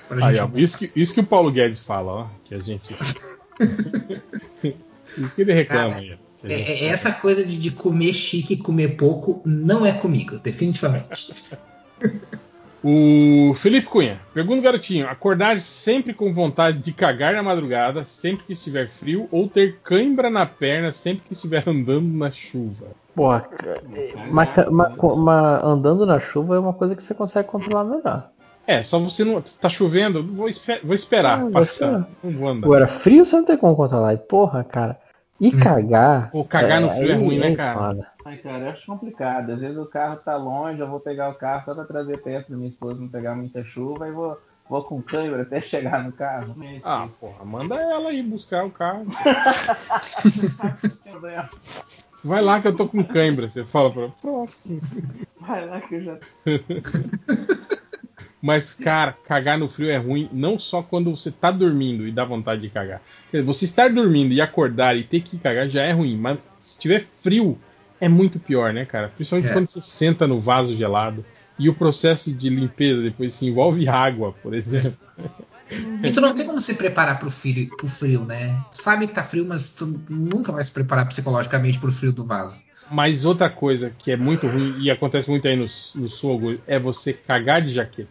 Pra 0.07 0.25
Aí, 0.25 0.39
ó, 0.39 0.49
isso, 0.55 0.79
que, 0.79 0.91
isso 0.95 1.13
que 1.13 1.19
o 1.19 1.25
Paulo 1.25 1.51
Guedes 1.51 1.79
fala, 1.79 2.11
ó. 2.11 2.27
Que 2.45 2.55
a 2.55 2.59
gente. 2.59 2.91
isso 5.15 5.35
que 5.35 5.41
ele 5.43 5.53
reclama 5.53 5.91
Cara, 5.91 5.99
aí. 5.99 6.17
É, 6.43 6.53
é- 6.53 6.85
essa 6.85 7.11
coisa 7.11 7.45
de, 7.45 7.55
de 7.55 7.69
comer 7.69 8.15
chique 8.15 8.55
e 8.55 8.57
comer 8.57 8.97
pouco 8.97 9.43
não 9.45 9.85
é 9.85 9.91
comigo, 9.91 10.39
definitivamente. 10.39 11.35
O 12.83 13.53
Felipe 13.56 13.88
Cunha, 13.88 14.19
pergunta 14.33 14.62
garotinho: 14.62 15.08
acordar 15.10 15.60
sempre 15.60 16.13
com 16.13 16.31
vontade 16.33 16.78
de 16.78 16.94
cagar 16.94 17.33
na 17.33 17.44
madrugada, 17.44 18.06
sempre 18.06 18.45
que 18.45 18.53
estiver 18.53 18.88
frio, 18.88 19.28
ou 19.31 19.49
ter 19.49 19.79
cãibra 19.83 20.29
na 20.29 20.45
perna 20.45 20.92
sempre 20.94 21.24
que 21.28 21.33
estiver 21.33 21.63
andando 21.67 22.08
na 22.17 22.31
chuva? 22.31 22.88
Porra, 23.13 23.49
mas, 24.31 24.49
mas- 24.72 24.94
mas 25.17 25.63
andando 25.63 26.06
na 26.06 26.19
chuva 26.22 26.56
é 26.56 26.60
uma 26.60 26.72
coisa 26.74 26.95
que 26.95 27.03
você 27.03 27.13
consegue 27.13 27.49
controlar 27.49 27.83
melhor. 27.83 28.29
É, 28.65 28.81
só 28.83 28.97
você 28.99 29.26
não. 29.26 29.42
Tá 29.42 29.67
chovendo, 29.67 30.24
vou, 30.24 30.47
espe- 30.47 30.79
vou 30.83 30.95
esperar 30.95 31.42
vai 31.44 31.51
passar. 31.51 32.08
Não 32.24 32.31
vou 32.31 32.47
andar. 32.47 32.65
Agora, 32.67 32.88
frio 32.88 33.26
você 33.26 33.35
não 33.35 33.44
tem 33.44 33.58
como 33.58 33.76
controlar. 33.76 34.13
E 34.13 34.17
porra, 34.17 34.63
cara. 34.63 34.97
E 35.42 35.51
cagar. 35.51 36.29
Pô, 36.31 36.45
cagar 36.45 36.79
no 36.79 36.90
frio 36.92 37.10
é 37.12 37.15
aí 37.15 37.19
ruim, 37.19 37.40
né, 37.40 37.56
cara? 37.56 37.78
foda. 37.79 38.08
Ai, 38.25 38.37
cara, 38.37 38.65
eu 38.65 38.69
acho 38.71 38.85
complicado. 38.85 39.51
Às 39.51 39.59
vezes 39.59 39.77
o 39.77 39.85
carro 39.85 40.17
tá 40.17 40.35
longe, 40.35 40.79
eu 40.79 40.89
vou 40.89 40.99
pegar 40.99 41.29
o 41.29 41.35
carro 41.35 41.63
só 41.63 41.73
pra 41.73 41.85
trazer 41.85 42.17
perto 42.21 42.47
pra 42.47 42.57
minha 42.57 42.69
esposa 42.69 42.99
não 42.99 43.07
pegar 43.07 43.33
muita 43.35 43.63
chuva 43.63 44.07
e 44.07 44.11
vou, 44.11 44.37
vou 44.69 44.83
com 44.83 45.01
câimbra 45.01 45.43
até 45.43 45.61
chegar 45.61 46.03
no 46.03 46.11
carro. 46.11 46.55
Ah, 46.83 47.07
porra, 47.19 47.45
manda 47.45 47.75
ela 47.75 48.11
ir 48.11 48.23
buscar 48.23 48.65
o 48.65 48.71
carro. 48.71 49.05
Vai 52.21 52.41
lá 52.41 52.61
que 52.61 52.67
eu 52.67 52.75
tô 52.75 52.85
com 52.87 53.01
cãibra. 53.01 53.49
Você 53.49 53.63
fala 53.63 53.91
pra 53.91 54.01
ela, 54.03 54.13
pronto. 54.21 54.53
Vai 55.39 55.65
lá 55.65 55.79
que 55.79 55.95
eu 55.95 56.03
já. 56.03 56.17
Mas, 58.41 58.73
cara, 58.73 59.13
cagar 59.25 59.57
no 59.57 59.67
frio 59.67 59.89
é 59.89 59.97
ruim 59.97 60.29
não 60.31 60.57
só 60.57 60.81
quando 60.81 61.11
você 61.15 61.29
tá 61.31 61.51
dormindo 61.51 62.07
e 62.07 62.11
dá 62.11 62.23
vontade 62.23 62.61
de 62.61 62.69
cagar. 62.69 63.01
Quer 63.29 63.37
dizer, 63.37 63.45
você 63.45 63.65
estar 63.65 63.89
dormindo 63.89 64.33
e 64.33 64.39
acordar 64.41 64.95
e 64.97 65.03
ter 65.03 65.21
que 65.21 65.37
cagar 65.37 65.67
já 65.67 65.83
é 65.83 65.91
ruim, 65.91 66.17
mas 66.17 66.39
se 66.59 66.79
tiver 66.79 66.99
frio 67.01 67.57
é 68.01 68.07
muito 68.09 68.39
pior, 68.39 68.73
né, 68.73 68.85
cara? 68.85 69.09
Principalmente 69.09 69.49
É. 69.49 69.53
quando 69.53 69.69
você 69.69 69.81
senta 69.81 70.27
no 70.27 70.39
vaso 70.39 70.75
gelado 70.75 71.25
e 71.57 71.67
o 71.69 71.73
processo 71.73 72.33
de 72.33 72.49
limpeza 72.49 73.01
depois 73.01 73.33
se 73.33 73.45
envolve 73.45 73.87
água, 73.87 74.33
por 74.41 74.53
exemplo. 74.53 74.93
E 76.01 76.11
tu 76.11 76.19
não 76.19 76.33
tem 76.33 76.47
como 76.47 76.59
se 76.59 76.73
preparar 76.73 77.19
pro 77.19 77.29
frio, 77.29 77.69
pro 77.77 77.87
frio, 77.87 78.25
né? 78.25 78.59
Tu 78.71 78.81
sabe 78.81 79.05
que 79.05 79.13
tá 79.13 79.23
frio, 79.23 79.45
mas 79.45 79.69
tu 79.69 80.01
nunca 80.09 80.51
vai 80.51 80.63
se 80.63 80.71
preparar 80.71 81.07
psicologicamente 81.07 81.77
pro 81.77 81.91
frio 81.91 82.11
do 82.11 82.25
vaso. 82.25 82.63
Mas 82.89 83.23
outra 83.23 83.51
coisa 83.51 83.93
que 83.95 84.11
é 84.11 84.17
muito 84.17 84.47
ruim 84.47 84.75
e 84.79 84.89
acontece 84.89 85.29
muito 85.29 85.47
aí 85.47 85.55
no, 85.55 85.65
no 85.65 86.09
sul 86.09 86.59
é 86.65 86.79
você 86.79 87.13
cagar 87.13 87.61
de 87.61 87.71
jaqueta. 87.71 88.09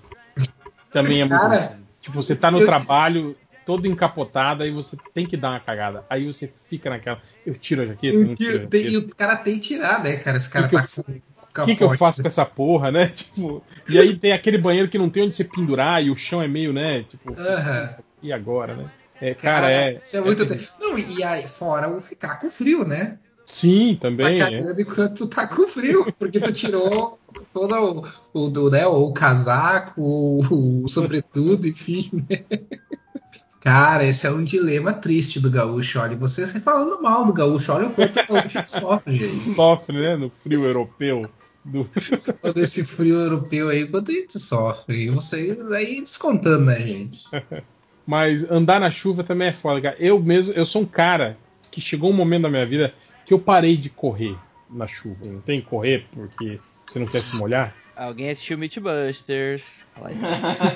Também 0.92 1.20
é 1.20 1.24
muito 1.24 1.40
Cara, 1.40 1.66
ruim. 1.66 1.80
Tipo, 2.00 2.14
você 2.22 2.36
tá 2.36 2.48
no 2.48 2.60
eu- 2.60 2.66
trabalho 2.66 3.34
todo 3.68 3.86
encapotado 3.86 4.62
aí 4.62 4.70
você 4.70 4.96
tem 5.12 5.26
que 5.26 5.36
dar 5.36 5.50
uma 5.50 5.60
cagada. 5.60 6.02
Aí 6.08 6.24
você 6.26 6.50
fica 6.64 6.88
naquela, 6.88 7.20
eu 7.44 7.52
tiro 7.54 7.82
a 7.82 7.86
jaqueta, 7.86 8.16
E 8.16 8.24
o 8.24 8.34
tiro 8.34 8.60
que- 8.60 8.66
tem- 8.68 8.84
jaqueta. 8.84 8.88
e 8.88 8.96
o 8.96 9.14
cara 9.14 9.36
tem 9.36 9.54
que 9.58 9.68
tirar, 9.68 10.02
né, 10.02 10.16
cara? 10.16 10.38
Esse 10.38 10.48
cara 10.48 10.68
Que 10.68 10.76
que 10.76 10.82
tá 10.82 10.88
eu- 10.96 11.04
com 11.04 11.62
O 11.62 11.66
que, 11.66 11.76
que 11.76 11.84
eu 11.84 11.90
faço 11.98 12.22
com 12.22 12.28
essa 12.28 12.46
porra, 12.46 12.90
né? 12.90 13.08
Tipo, 13.14 13.62
e 13.86 13.98
aí 13.98 14.16
tem 14.16 14.32
aquele 14.32 14.56
banheiro 14.56 14.88
que 14.88 14.96
não 14.96 15.10
tem 15.10 15.24
onde 15.24 15.36
você 15.36 15.44
pendurar 15.44 16.02
e 16.02 16.10
o 16.10 16.16
chão 16.16 16.40
é 16.40 16.48
meio, 16.48 16.72
né? 16.72 17.02
Tipo, 17.02 17.34
você- 17.34 17.46
Aham. 17.46 17.94
e 18.22 18.32
agora, 18.32 18.74
né? 18.74 18.90
É, 19.20 19.34
cara, 19.34 19.70
é. 19.70 20.00
Isso 20.02 20.16
é 20.16 20.20
muito. 20.22 20.46
Não, 20.80 20.98
e 20.98 21.22
aí, 21.22 21.46
fora 21.46 21.90
o 21.94 22.00
ficar 22.00 22.36
com 22.40 22.50
frio, 22.50 22.86
né? 22.86 23.18
Sim, 23.44 23.94
Tá 23.96 24.02
também. 24.08 24.40
é. 24.40 24.44
cagando 24.60 24.80
enquanto 24.80 25.14
tu 25.16 25.26
tá 25.26 25.46
com 25.46 25.66
frio, 25.66 26.10
porque 26.18 26.38
tu 26.38 26.52
tirou 26.52 27.18
todo 27.52 28.04
o, 28.34 28.44
o, 28.44 28.48
do, 28.50 28.70
né, 28.70 28.86
o 28.86 29.10
casaco, 29.12 30.00
o, 30.00 30.82
o 30.84 30.88
sobretudo, 30.88 31.66
enfim. 31.66 32.10
né? 32.28 32.44
Cara, 33.60 34.04
esse 34.04 34.26
é 34.26 34.30
um 34.30 34.44
dilema 34.44 34.92
triste 34.92 35.40
do 35.40 35.50
gaúcho. 35.50 35.98
Olha, 35.98 36.16
você 36.16 36.46
falando 36.46 37.02
mal 37.02 37.24
do 37.24 37.32
gaúcho, 37.32 37.72
olha 37.72 37.88
o 37.88 37.92
quanto 37.92 38.20
o 38.20 38.34
gaúcho 38.34 38.62
sofre, 38.66 39.16
gente. 39.16 39.44
Sofre, 39.50 39.96
né? 40.00 40.16
No 40.16 40.30
frio 40.30 40.64
europeu. 40.64 41.28
Do... 41.64 41.88
Todo 42.40 42.60
esse 42.60 42.84
frio 42.84 43.16
europeu 43.16 43.68
aí, 43.68 43.86
quanto 43.86 44.10
a 44.10 44.14
gente 44.14 44.38
sofre. 44.38 45.04
E 45.04 45.10
vocês 45.10 45.60
aí 45.72 46.00
descontando, 46.00 46.66
né, 46.66 46.80
gente? 46.80 47.24
Mas 48.06 48.50
andar 48.50 48.80
na 48.80 48.90
chuva 48.90 49.22
também 49.22 49.48
é 49.48 49.52
foda, 49.52 49.80
cara. 49.80 49.96
Eu 49.98 50.18
mesmo, 50.18 50.54
eu 50.54 50.64
sou 50.64 50.82
um 50.82 50.86
cara 50.86 51.36
que 51.70 51.80
chegou 51.80 52.10
um 52.10 52.14
momento 52.14 52.42
da 52.42 52.48
minha 52.48 52.64
vida 52.64 52.94
que 53.26 53.34
eu 53.34 53.38
parei 53.38 53.76
de 53.76 53.90
correr 53.90 54.34
na 54.70 54.86
chuva. 54.86 55.26
Não 55.26 55.40
tem 55.40 55.60
que 55.60 55.66
correr 55.66 56.06
porque 56.14 56.58
você 56.86 56.98
não 56.98 57.06
quer 57.06 57.22
se 57.22 57.36
molhar. 57.36 57.74
Alguém 57.98 58.30
assistiu 58.30 58.56
Mythbusters. 58.56 59.84
Aí. 59.96 60.14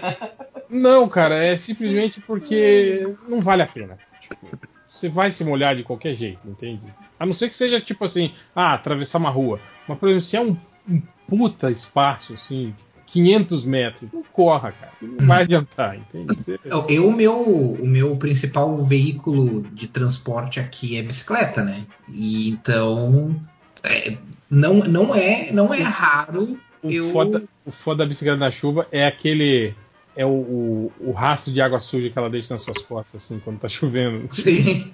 Não, 0.69 1.09
cara, 1.09 1.37
é 1.37 1.57
simplesmente 1.57 2.21
porque 2.21 3.07
não 3.29 3.43
vale 3.43 3.63
a 3.63 3.67
pena. 3.67 3.99
Tipo, 4.21 4.59
você 4.89 5.09
vai 5.09 5.31
se 5.31 5.45
molhar 5.45 5.77
de 5.77 5.83
qualquer 5.83 6.17
jeito, 6.17 6.49
entende? 6.49 6.83
A 7.21 7.27
não 7.27 7.35
ser 7.35 7.51
que 7.51 7.55
seja 7.55 7.79
tipo 7.79 8.05
assim, 8.05 8.33
ah, 8.57 8.73
atravessar 8.73 9.19
uma 9.19 9.29
rua. 9.29 9.61
Mas, 9.87 9.99
por 9.99 10.09
exemplo, 10.09 10.25
se 10.25 10.37
é 10.37 10.41
um, 10.41 10.57
um 10.89 11.03
puta 11.29 11.71
espaço, 11.71 12.33
assim, 12.33 12.75
500 13.07 13.65
metros, 13.67 14.11
não 14.11 14.23
corra, 14.23 14.73
cara. 14.73 14.93
Não 15.03 15.27
vai 15.27 15.43
adiantar, 15.45 15.97
entende? 15.97 16.59
Eu, 16.65 16.87
eu, 16.89 17.09
o 17.09 17.13
meu, 17.13 17.43
o 17.43 17.87
meu 17.87 18.17
principal 18.17 18.83
veículo 18.83 19.63
de 19.63 19.89
transporte 19.89 20.59
aqui 20.59 20.97
é 20.97 21.03
bicicleta, 21.03 21.63
né? 21.63 21.85
E 22.09 22.49
então 22.49 23.39
é, 23.85 24.17
não, 24.51 24.75
não 24.75 25.15
é 25.15 25.53
não 25.53 25.75
é 25.75 25.83
raro 25.83 26.59
O, 26.83 26.91
eu 26.91 27.11
foda, 27.13 27.45
o 27.65 27.71
foda 27.71 28.05
da 28.05 28.09
bicicleta 28.09 28.39
na 28.39 28.51
chuva 28.51 28.87
é 28.91 29.07
aquele. 29.07 29.75
É 30.15 30.27
o, 30.27 30.29
o, 30.31 30.93
o 31.01 31.13
rastro 31.13 31.53
de 31.53 31.61
água 31.63 31.81
suja 31.81 32.11
que 32.11 32.19
ela 32.19 32.29
deixa 32.29 32.53
nas 32.53 32.63
suas 32.63 32.83
costas, 32.83 33.25
assim, 33.25 33.39
quando 33.41 33.59
tá 33.61 33.69
chovendo. 33.71 34.27
Sim. 34.35 34.93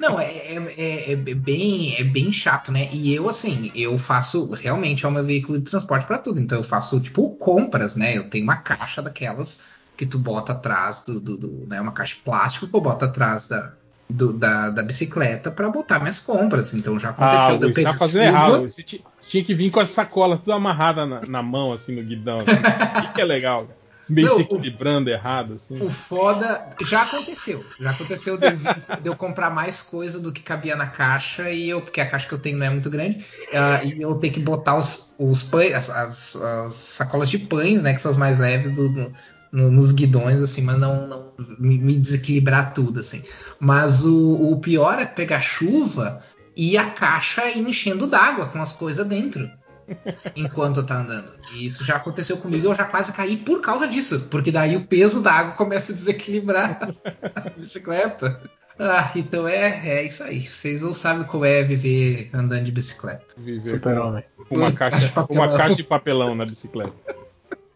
Não, 0.00 0.18
é, 0.18 0.26
é, 0.32 0.74
é- 0.76 1.12
é 1.12 1.16
bem, 1.16 1.96
é 1.96 2.04
bem 2.04 2.32
chato, 2.32 2.72
né? 2.72 2.88
E 2.92 3.14
eu, 3.14 3.28
assim, 3.28 3.70
eu 3.74 3.98
faço. 3.98 4.50
Realmente 4.52 5.04
é 5.04 5.08
o 5.08 5.12
meu 5.12 5.24
veículo 5.24 5.58
de 5.58 5.64
transporte 5.70 6.06
pra 6.06 6.18
tudo. 6.18 6.40
Então 6.40 6.58
eu 6.58 6.64
faço, 6.64 6.98
tipo, 7.00 7.30
compras, 7.36 7.94
né? 7.96 8.16
Eu 8.16 8.28
tenho 8.30 8.44
uma 8.44 8.56
caixa 8.56 9.02
daquelas 9.02 9.62
que 9.96 10.06
tu 10.06 10.18
bota 10.18 10.52
atrás 10.52 11.04
do. 11.04 11.20
do, 11.20 11.36
do- 11.36 11.66
né? 11.66 11.80
Uma 11.80 11.92
caixa 11.92 12.16
de 12.16 12.22
plástico 12.22 12.66
que 12.68 12.74
eu 12.76 12.80
boto 12.80 13.04
atrás 13.04 13.46
da, 13.46 13.76
do- 14.10 14.32
da, 14.32 14.70
da 14.70 14.82
bicicleta 14.82 15.50
pra 15.50 15.68
botar 15.70 15.98
minhas 16.00 16.20
compras. 16.20 16.74
Então 16.74 16.98
já 16.98 17.10
aconteceu 17.10 17.38
Ah, 17.40 17.58
Luiz, 17.58 17.74
tá 17.84 17.94
fazendo 17.94 18.22
errado. 18.24 18.62
Você 18.70 18.82
ti- 18.82 19.04
você 19.18 19.28
tinha 19.28 19.44
que 19.44 19.54
vir 19.54 19.70
com 19.70 19.80
as 19.80 19.90
sacolas 19.90 20.40
tudo 20.40 20.52
amarrada 20.52 21.06
na, 21.06 21.20
na 21.28 21.42
mão, 21.42 21.72
assim, 21.72 21.94
no 21.96 22.02
guidão. 22.02 22.38
Assim. 22.38 22.50
Isso 23.04 23.12
que 23.14 23.20
é 23.20 23.24
legal, 23.24 23.66
cara. 23.66 23.80
Meio 24.08 24.26
Não, 24.28 24.36
se 24.36 24.40
o- 24.42 24.44
equilibrando 24.44 25.08
errado, 25.10 25.54
assim. 25.54 25.80
O 25.80 25.88
foda 25.90 26.68
já 26.82 27.02
aconteceu. 27.02 27.64
Já 27.78 27.90
aconteceu 27.90 28.36
de 28.36 28.46
eu, 28.46 28.56
vir- 28.56 28.86
de 29.02 29.08
eu 29.08 29.14
comprar 29.14 29.50
mais 29.50 29.82
coisa 29.82 30.18
do 30.18 30.32
que 30.32 30.40
cabia 30.42 30.74
na 30.74 30.86
caixa 30.86 31.48
e 31.50 31.68
eu, 31.68 31.80
porque 31.80 32.00
a 32.00 32.06
caixa 32.06 32.26
que 32.26 32.34
eu 32.34 32.38
tenho 32.38 32.58
não 32.58 32.66
é 32.66 32.70
muito 32.70 32.90
grande, 32.90 33.24
ah, 33.54 33.84
e 33.84 34.00
eu 34.02 34.14
ter 34.16 34.30
que 34.30 34.40
botar 34.40 34.76
os, 34.76 35.14
os 35.16 35.44
pães, 35.44 35.74
as, 35.74 35.90
as- 35.90 36.34
as 36.36 36.74
sacolas 36.74 37.28
de 37.28 37.38
pães, 37.38 37.82
né, 37.82 37.94
que 37.94 38.00
são 38.00 38.10
as 38.10 38.16
mais 38.16 38.38
leves 38.40 38.72
do, 38.72 38.90
no- 38.90 39.12
no- 39.52 39.70
nos 39.70 39.92
guidões, 39.92 40.42
assim, 40.42 40.62
mas 40.62 40.78
não, 40.78 41.06
não 41.06 41.32
me, 41.58 41.78
me 41.78 41.96
desequilibrar 41.96 42.74
tudo, 42.74 43.00
assim. 43.00 43.22
Mas 43.58 44.04
o, 44.04 44.52
o 44.52 44.60
pior 44.60 44.98
é 45.00 45.06
pegar 45.06 45.40
chuva 45.40 46.22
e 46.56 46.76
a 46.76 46.90
caixa 46.90 47.48
ir 47.50 47.66
enchendo 47.66 48.06
d'água 48.06 48.46
com 48.46 48.60
as 48.60 48.72
coisas 48.72 49.06
dentro 49.06 49.50
enquanto 50.36 50.82
tá 50.84 51.00
andando. 51.00 51.32
E 51.54 51.66
isso 51.66 51.84
já 51.84 51.96
aconteceu 51.96 52.36
comigo, 52.36 52.66
eu 52.68 52.74
já 52.74 52.84
quase 52.84 53.12
caí 53.12 53.36
por 53.36 53.60
causa 53.60 53.88
disso, 53.88 54.28
porque 54.30 54.52
daí 54.52 54.76
o 54.76 54.86
peso 54.86 55.22
da 55.22 55.32
água 55.32 55.52
começa 55.54 55.92
a 55.92 55.94
desequilibrar 55.94 56.94
a 57.34 57.50
bicicleta. 57.50 58.40
Ah, 58.78 59.10
então 59.14 59.46
é, 59.46 59.88
é 59.88 60.06
isso 60.06 60.22
aí. 60.22 60.46
Vocês 60.46 60.80
não 60.80 60.94
sabem 60.94 61.24
como 61.24 61.44
é 61.44 61.62
viver 61.62 62.30
andando 62.32 62.64
de 62.64 62.72
bicicleta. 62.72 63.26
Viver 63.36 63.74
Super-homem. 63.74 64.24
com 64.48 64.56
uma 64.56 64.72
caixa, 64.72 65.12
uma 65.28 65.54
caixa 65.54 65.74
de 65.74 65.84
papelão 65.84 66.34
na 66.34 66.46
bicicleta. 66.46 66.92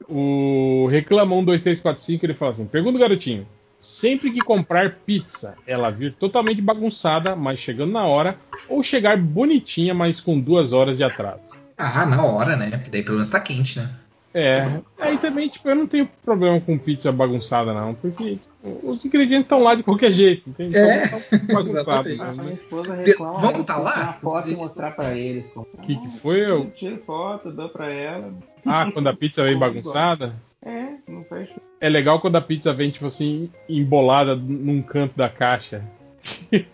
O 0.08 0.86
Reclamão 0.90 1.44
2345 1.44 2.26
ele 2.26 2.34
fala 2.34 2.52
assim: 2.52 2.66
pergunta 2.66 2.98
garotinho. 2.98 3.46
Sempre 3.80 4.32
que 4.32 4.40
comprar 4.40 4.98
pizza, 5.04 5.56
ela 5.66 5.90
vir 5.90 6.14
totalmente 6.14 6.62
bagunçada, 6.62 7.36
mas 7.36 7.58
chegando 7.58 7.92
na 7.92 8.04
hora, 8.04 8.38
ou 8.66 8.82
chegar 8.82 9.18
bonitinha, 9.18 9.92
mas 9.92 10.22
com 10.22 10.40
duas 10.40 10.72
horas 10.72 10.96
de 10.96 11.04
atraso? 11.04 11.42
Ah, 11.76 12.06
na 12.06 12.24
hora, 12.24 12.56
né? 12.56 12.70
Porque 12.70 12.90
daí 12.90 13.02
pelo 13.02 13.16
menos 13.16 13.28
tá 13.28 13.40
quente, 13.40 13.78
né? 13.78 13.90
É, 14.32 14.80
aí 14.98 15.18
também, 15.18 15.48
tipo, 15.48 15.68
eu 15.68 15.76
não 15.76 15.86
tenho 15.86 16.08
problema 16.24 16.60
com 16.60 16.78
pizza 16.78 17.12
bagunçada, 17.12 17.72
não, 17.72 17.94
porque 17.94 18.38
os 18.82 19.04
ingredientes 19.04 19.44
estão 19.44 19.62
lá 19.62 19.74
de 19.74 19.82
qualquer 19.82 20.10
jeito, 20.10 20.48
entende? 20.48 20.76
É, 20.76 21.06
Só 21.06 21.18
tá 21.18 21.38
bagunçado. 21.52 22.08
exatamente. 22.08 22.36
né? 22.38 22.42
Minha 22.44 22.54
esposa 22.54 22.94
reclama. 22.94 23.32
Vamos 23.34 23.52
tem 23.52 23.64
que 23.64 23.72
lá? 23.72 23.94
uma 23.94 24.12
foto 24.14 24.50
e 24.50 24.56
mostrar 24.56 24.90
pra 24.92 25.14
eles. 25.14 25.50
O 25.54 25.64
que, 25.82 25.96
que 25.96 26.08
foi? 26.18 26.50
Eu... 26.50 26.70
Tiro 26.70 27.02
foto, 27.04 27.50
dou 27.50 27.68
pra 27.68 27.92
ela. 27.92 28.32
Ah, 28.64 28.90
quando 28.90 29.08
a 29.08 29.12
pizza 29.14 29.44
vem 29.44 29.56
bagunçada? 29.58 30.34
É, 30.64 30.94
não 31.06 31.22
faz. 31.24 31.50
É 31.78 31.88
legal 31.90 32.20
quando 32.20 32.36
a 32.36 32.40
pizza 32.40 32.72
vem, 32.72 32.90
tipo 32.90 33.06
assim, 33.06 33.50
embolada 33.68 34.34
num 34.34 34.80
canto 34.80 35.14
da 35.16 35.28
caixa. 35.28 35.84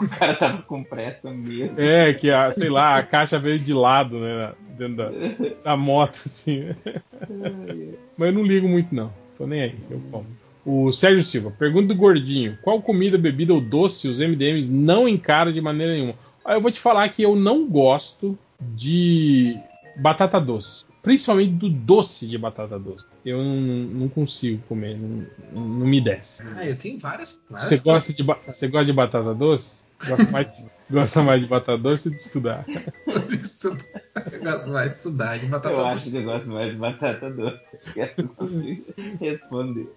O 0.00 0.08
cara 0.08 0.34
tava 0.34 0.62
com 0.62 0.82
pressa 0.82 1.30
mesmo. 1.30 1.78
É, 1.78 2.14
que 2.14 2.30
a, 2.30 2.50
sei 2.52 2.70
lá, 2.70 2.96
a 2.96 3.02
caixa 3.02 3.38
veio 3.38 3.58
de 3.58 3.74
lado, 3.74 4.18
né? 4.18 4.52
Dentro 4.78 4.96
da, 4.96 5.10
da 5.62 5.76
moto, 5.76 6.18
assim. 6.24 6.74
Mas 8.16 8.28
eu 8.28 8.34
não 8.34 8.42
ligo 8.42 8.66
muito, 8.66 8.94
não. 8.94 9.12
Tô 9.40 9.46
nem 9.46 9.62
aí, 9.62 9.74
eu 9.88 9.98
como. 10.10 10.26
O 10.66 10.92
Sérgio 10.92 11.24
Silva, 11.24 11.50
pergunta 11.50 11.86
do 11.86 11.94
gordinho: 11.94 12.58
qual 12.60 12.82
comida, 12.82 13.16
bebida 13.16 13.54
ou 13.54 13.60
doce 13.62 14.06
os 14.06 14.20
MDMs 14.20 14.70
não 14.70 15.08
encaram 15.08 15.50
de 15.50 15.62
maneira 15.62 15.94
nenhuma? 15.94 16.14
Eu 16.46 16.60
vou 16.60 16.70
te 16.70 16.78
falar 16.78 17.08
que 17.08 17.22
eu 17.22 17.34
não 17.34 17.66
gosto 17.66 18.38
de 18.60 19.58
batata 19.96 20.38
doce. 20.38 20.84
Principalmente 21.02 21.52
do 21.52 21.70
doce 21.70 22.26
de 22.26 22.36
batata 22.36 22.78
doce. 22.78 23.06
Eu 23.24 23.42
não, 23.42 23.56
não 23.56 24.08
consigo 24.10 24.62
comer, 24.68 24.98
não, 24.98 25.26
não 25.54 25.86
me 25.86 26.02
desce. 26.02 26.42
Ah, 26.54 26.66
eu 26.66 26.76
tenho 26.76 26.98
várias. 26.98 27.40
várias 27.48 27.66
Você 27.66 27.78
gosta, 27.78 28.12
de, 28.12 28.22
você 28.22 28.68
gosta 28.68 28.84
de 28.84 28.92
batata 28.92 29.34
doce? 29.34 29.86
Gosta 30.06 30.30
mais, 30.30 30.48
gosta 30.90 31.22
mais 31.22 31.40
de 31.40 31.46
batata 31.46 31.78
doce 31.78 32.08
ou 32.08 32.14
de 32.14 32.20
estudar? 32.20 32.64
Eu 34.32 34.42
gosto 34.42 34.70
mais 34.70 34.90
de 34.90 34.96
estudar 34.96 35.38
de 35.38 35.46
batata 35.46 35.74
Eu 35.74 35.78
doce. 35.78 35.88
acho 35.88 36.10
que 36.10 36.16
eu 36.16 36.24
gosto 36.24 36.48
mais 36.48 36.70
de 36.70 36.76
batata 36.76 37.30
doce. 37.30 37.60
De 38.40 38.84
responder. 39.20 39.88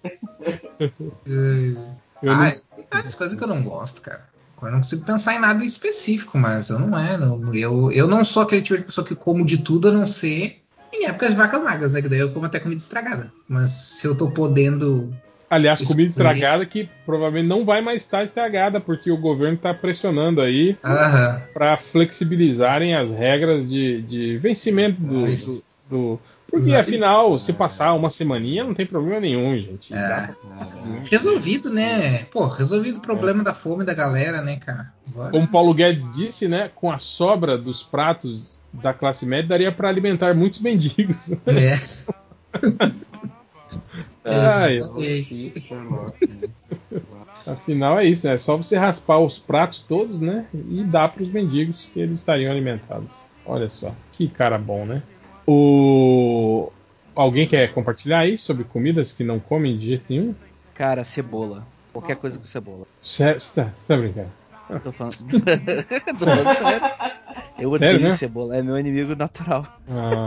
Eu 1.26 2.32
ah, 2.32 2.50
tem 2.50 2.86
várias 2.90 3.14
coisas 3.14 3.36
que 3.36 3.44
eu 3.44 3.48
não 3.48 3.62
gosto, 3.62 4.00
cara. 4.00 4.28
Eu 4.62 4.70
não 4.70 4.78
consigo 4.78 5.04
pensar 5.04 5.34
em 5.34 5.40
nada 5.40 5.62
em 5.62 5.66
específico, 5.66 6.38
mas 6.38 6.70
eu 6.70 6.78
não 6.78 6.98
é. 6.98 7.18
Não, 7.18 7.54
eu, 7.54 7.92
eu 7.92 8.08
não 8.08 8.24
sou 8.24 8.42
aquele 8.42 8.62
tipo 8.62 8.78
de 8.78 8.84
pessoa 8.84 9.06
que 9.06 9.14
como 9.14 9.44
de 9.44 9.58
tudo 9.58 9.88
a 9.88 9.92
não 9.92 10.06
ser 10.06 10.62
em 10.92 11.06
épocas 11.06 11.30
de 11.30 11.36
vacas 11.36 11.62
magras, 11.62 11.92
né? 11.92 12.00
Que 12.00 12.08
daí 12.08 12.20
eu 12.20 12.32
como 12.32 12.46
até 12.46 12.60
comida 12.60 12.80
estragada. 12.80 13.32
Mas 13.48 13.70
se 13.70 14.06
eu 14.06 14.14
tô 14.16 14.30
podendo. 14.30 15.14
Aliás, 15.54 15.80
comida 15.82 16.08
estragada 16.10 16.66
que 16.66 16.88
provavelmente 17.06 17.48
não 17.48 17.64
vai 17.64 17.80
mais 17.80 18.02
estar 18.02 18.24
estragada, 18.24 18.80
porque 18.80 19.10
o 19.10 19.16
governo 19.16 19.54
está 19.54 19.72
pressionando 19.74 20.40
aí 20.40 20.76
para 21.52 21.76
flexibilizarem 21.76 22.94
as 22.94 23.10
regras 23.10 23.68
de, 23.68 24.02
de 24.02 24.38
vencimento 24.38 25.00
do, 25.00 25.24
do- 25.26 25.64
do- 25.90 26.20
Porque 26.50 26.68
Exato. 26.70 26.80
afinal, 26.80 27.38
se 27.38 27.52
passar 27.52 27.92
uma 27.94 28.10
semaninha, 28.10 28.64
não 28.64 28.74
tem 28.74 28.86
problema 28.86 29.20
nenhum, 29.20 29.56
gente. 29.58 29.92
É. 29.94 30.30
Resolvido, 31.10 31.68
né? 31.70 32.24
Pô, 32.32 32.46
resolvido 32.46 32.98
o 32.98 33.02
problema 33.02 33.42
da 33.42 33.52
fome 33.54 33.84
da 33.84 33.92
galera, 33.94 34.40
né, 34.40 34.56
cara? 34.56 34.92
Agora- 35.10 35.30
Como 35.30 35.46
Paulo 35.48 35.74
Guedes 35.74 36.10
disse, 36.12 36.46
né? 36.48 36.70
Com 36.74 36.90
a 36.90 36.98
sobra 36.98 37.58
dos 37.58 37.82
pratos 37.82 38.54
da 38.72 38.92
classe 38.92 39.24
média, 39.26 39.48
daria 39.48 39.70
para 39.72 39.88
alimentar 39.88 40.34
muitos 40.34 40.60
mendigos. 40.60 41.32
É. 41.46 41.78
Ai, 44.24 44.78
Exatamente. 44.78 45.54
Afinal 47.46 47.98
é 47.98 48.06
isso, 48.06 48.26
né? 48.26 48.34
É 48.34 48.38
só 48.38 48.56
você 48.56 48.76
raspar 48.76 49.18
os 49.18 49.38
pratos 49.38 49.82
todos, 49.82 50.18
né? 50.18 50.46
E 50.54 50.82
dar 50.82 51.10
para 51.10 51.22
os 51.22 51.28
mendigos 51.28 51.88
que 51.92 52.00
eles 52.00 52.20
estariam 52.20 52.50
alimentados. 52.50 53.26
Olha 53.44 53.68
só, 53.68 53.94
que 54.12 54.26
cara 54.28 54.56
bom, 54.56 54.86
né? 54.86 55.02
O 55.46 56.72
alguém 57.14 57.46
quer 57.46 57.72
compartilhar 57.72 58.20
aí 58.20 58.38
sobre 58.38 58.64
comidas 58.64 59.12
que 59.12 59.22
não 59.22 59.38
comem 59.38 59.76
de 59.76 59.86
jeito 59.88 60.04
nenhum? 60.08 60.34
Cara, 60.74 61.04
cebola. 61.04 61.66
Qualquer 61.92 62.16
coisa 62.16 62.38
com 62.38 62.44
cebola. 62.44 62.86
Você 63.02 63.34
tá, 63.54 63.70
tá 63.86 63.96
brincando? 63.96 64.32
Tô 64.82 64.90
falando. 64.90 65.16
Tô 66.18 66.26
falando 66.26 66.54
sério. 66.56 66.90
Eu 67.58 67.70
odeio 67.70 67.92
Sério, 67.92 68.08
né? 68.08 68.16
cebola, 68.16 68.56
é 68.56 68.62
meu 68.62 68.78
inimigo 68.78 69.14
natural. 69.14 69.66
Ah. 69.88 70.26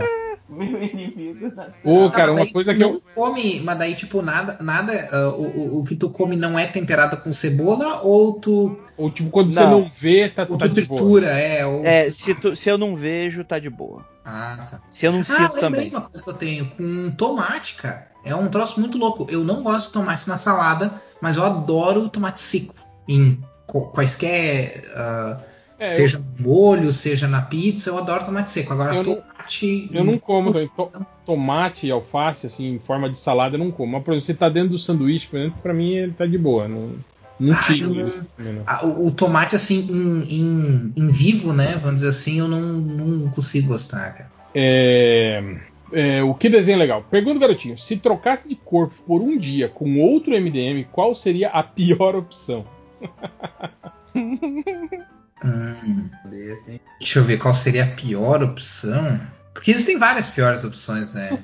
Meu 0.49 0.81
inimigo. 0.81 1.51
Ô, 1.83 2.09
cara, 2.09 2.29
Ah, 2.31 2.33
uma 2.33 2.41
daí 2.41 2.53
coisa 2.53 2.73
que 2.73 2.79
não 2.79 2.93
eu. 2.93 3.03
come, 3.13 3.59
mas 3.59 3.77
daí, 3.77 3.95
tipo, 3.95 4.21
nada. 4.21 4.57
nada 4.61 5.09
ah, 5.11 5.29
o, 5.29 5.41
o, 5.41 5.79
o 5.79 5.83
que 5.83 5.95
tu 5.95 6.09
come 6.09 6.35
não 6.35 6.57
é 6.57 6.65
temperado 6.65 7.17
com 7.17 7.33
cebola 7.33 8.01
ou 8.01 8.39
tu. 8.39 8.79
Ou 8.95 9.11
tipo, 9.11 9.29
quando 9.29 9.51
você 9.51 9.59
Não. 9.61 9.81
não 9.81 9.83
vê, 9.83 10.29
tá, 10.29 10.47
Ou 10.49 10.57
tá 10.57 10.67
tu 10.67 10.73
de 10.73 10.81
boa. 10.85 11.01
tritura, 11.01 11.27
é. 11.27 11.65
Ou... 11.65 11.85
É, 11.85 12.09
se, 12.11 12.33
tu- 12.33 12.55
se 12.55 12.69
eu 12.69 12.77
não 12.77 12.95
vejo, 12.95 13.43
tá 13.43 13.59
de 13.59 13.69
boa. 13.69 14.05
Ah, 14.23 14.67
tá. 14.71 14.81
Se 14.91 15.05
eu 15.05 15.11
não 15.11 15.19
Ah, 15.21 15.23
sinto 15.25 15.59
também. 15.59 15.89
uma 15.89 16.01
coisa 16.01 16.23
que 16.23 16.29
eu 16.29 16.33
tenho 16.33 16.69
com 16.71 17.11
tomate, 17.11 17.75
cara. 17.75 18.07
É 18.23 18.33
um 18.35 18.47
troço 18.49 18.79
muito 18.79 18.97
louco. 18.97 19.27
Eu 19.29 19.43
não 19.43 19.63
gosto 19.63 19.87
de 19.87 19.93
tomate 19.93 20.27
na 20.27 20.37
salada, 20.37 21.01
mas 21.21 21.35
eu 21.37 21.43
adoro 21.43 22.07
tomate 22.09 22.39
seco. 22.41 22.73
Em 23.07 23.41
quaisquer. 23.65 24.85
ah, 24.95 25.37
É, 25.79 25.91
seja 25.91 26.17
no 26.19 26.25
molho, 26.43 26.91
seja 26.91 27.27
na 27.27 27.41
pizza, 27.41 27.89
eu 27.91 27.97
adoro 27.99 28.25
tomate 28.25 28.49
seco. 28.49 28.73
Agora, 28.73 28.95
Eu 28.95 29.03
não- 29.03 29.23
tomate. 29.47 29.89
Eu 29.93 30.03
não 30.03 30.17
como 30.19 30.51
também. 30.53 30.69
To- 30.75 30.91
tomate 31.25 31.87
e 31.87 31.91
alface, 31.91 32.47
assim, 32.47 32.75
em 32.75 32.79
forma 32.79 33.09
de 33.09 33.17
salada, 33.17 33.55
eu 33.55 33.59
não 33.59 33.71
como. 33.71 33.93
Mas, 33.93 34.03
por 34.03 34.11
exemplo, 34.11 34.25
você 34.25 34.33
tá 34.33 34.49
dentro 34.49 34.69
do 34.71 34.77
sanduíche, 34.77 35.27
por 35.27 35.39
exemplo, 35.39 35.59
pra 35.61 35.73
mim 35.73 35.93
ele 35.93 36.13
tá 36.13 36.25
de 36.25 36.37
boa. 36.37 36.67
Não, 36.67 36.93
não 37.39 37.53
Ah, 37.53 37.61
tiro 37.63 37.93
não. 37.93 38.63
Ah, 38.65 38.85
o, 38.85 39.07
o 39.07 39.11
tomate, 39.11 39.55
assim, 39.55 39.87
em, 39.89 40.39
em, 40.39 40.93
em 40.95 41.07
vivo, 41.09 41.53
né? 41.53 41.75
Vamos 41.81 41.95
dizer 42.01 42.09
assim, 42.09 42.39
eu 42.39 42.47
não, 42.47 42.61
não 42.61 43.29
consigo 43.31 43.69
gostar, 43.69 44.13
cara. 44.13 44.31
É, 44.55 45.43
É, 45.91 46.21
o 46.23 46.33
que 46.33 46.49
desenho 46.49 46.79
legal? 46.79 47.03
Pergunta, 47.09 47.39
garotinho. 47.39 47.77
Se 47.77 47.95
trocasse 47.97 48.49
de 48.49 48.55
corpo 48.55 48.95
por 49.05 49.21
um 49.21 49.37
dia 49.37 49.69
com 49.69 49.99
outro 49.99 50.33
MDM, 50.33 50.85
qual 50.91 51.13
seria 51.15 51.49
a 51.49 51.63
pior 51.63 52.15
opção? 52.15 52.65
Hum, 55.45 56.09
deixa 56.99 57.19
eu 57.19 57.23
ver 57.23 57.37
qual 57.37 57.53
seria 57.53 57.83
a 57.83 57.91
pior 57.95 58.41
opção. 58.41 59.21
Porque 59.57 59.71
existem 59.71 59.97
várias 59.97 60.29
piores 60.29 60.63
opções, 60.63 61.13
né? 61.15 61.39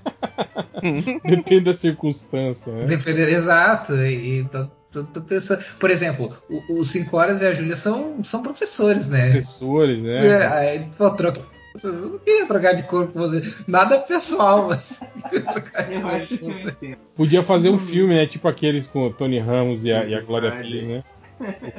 Depende 1.25 1.61
da 1.61 1.73
circunstância, 1.73 2.71
né? 2.71 2.85
Depende, 2.85 3.21
exato. 3.21 3.93
E, 3.95 4.41
e 4.41 4.43
tô, 4.45 4.67
tô- 4.91 5.03
tô 5.05 5.21
pensando. 5.21 5.63
Por 5.79 5.89
exemplo, 5.89 6.31
o- 6.47 6.79
os 6.79 6.89
5 6.91 7.17
horas 7.17 7.41
e 7.41 7.47
a 7.47 7.53
Júlia 7.53 7.75
são, 7.75 8.23
são 8.23 8.43
professores, 8.43 9.09
né? 9.09 9.31
Professores, 9.31 10.03
né? 10.03 10.27
É, 10.27 10.45
aí, 10.47 10.85
pô, 10.95 11.09
troca. 11.09 11.41
Eu 11.83 11.91
não 11.91 12.19
queria 12.19 12.45
trocar 12.45 12.73
de 12.73 12.83
corpo 12.83 13.13
com 13.13 13.19
você. 13.19 13.41
Nada 13.67 13.97
pessoal, 13.97 14.67
mas. 14.69 14.99
Podia 17.15 17.41
fazer 17.43 17.69
um 17.69 17.79
filme, 17.79 18.13
né? 18.13 18.25
Tipo 18.27 18.47
aqueles 18.47 18.85
com 18.87 19.07
o 19.07 19.13
Tony 19.13 19.39
Ramos 19.39 19.83
e 19.83 19.91
a, 19.91 20.05
e 20.05 20.13
a 20.13 20.21
Glória 20.21 20.51
Pires, 20.51 20.87
né? 20.87 21.03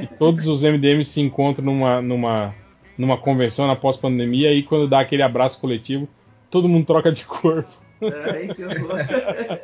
E 0.00 0.06
todos 0.18 0.46
os 0.48 0.62
MDMs 0.64 1.04
se 1.10 1.20
encontram 1.20 1.64
numa, 1.64 2.02
numa, 2.02 2.54
numa 2.98 3.16
convenção 3.16 3.66
na 3.66 3.76
pós-pandemia 3.76 4.52
e 4.52 4.62
quando 4.62 4.88
dá 4.88 5.00
aquele 5.00 5.22
abraço 5.22 5.60
coletivo, 5.60 6.08
todo 6.54 6.68
mundo 6.68 6.86
troca 6.86 7.10
de 7.10 7.24
corpo. 7.24 7.68
Horror. 8.00 9.60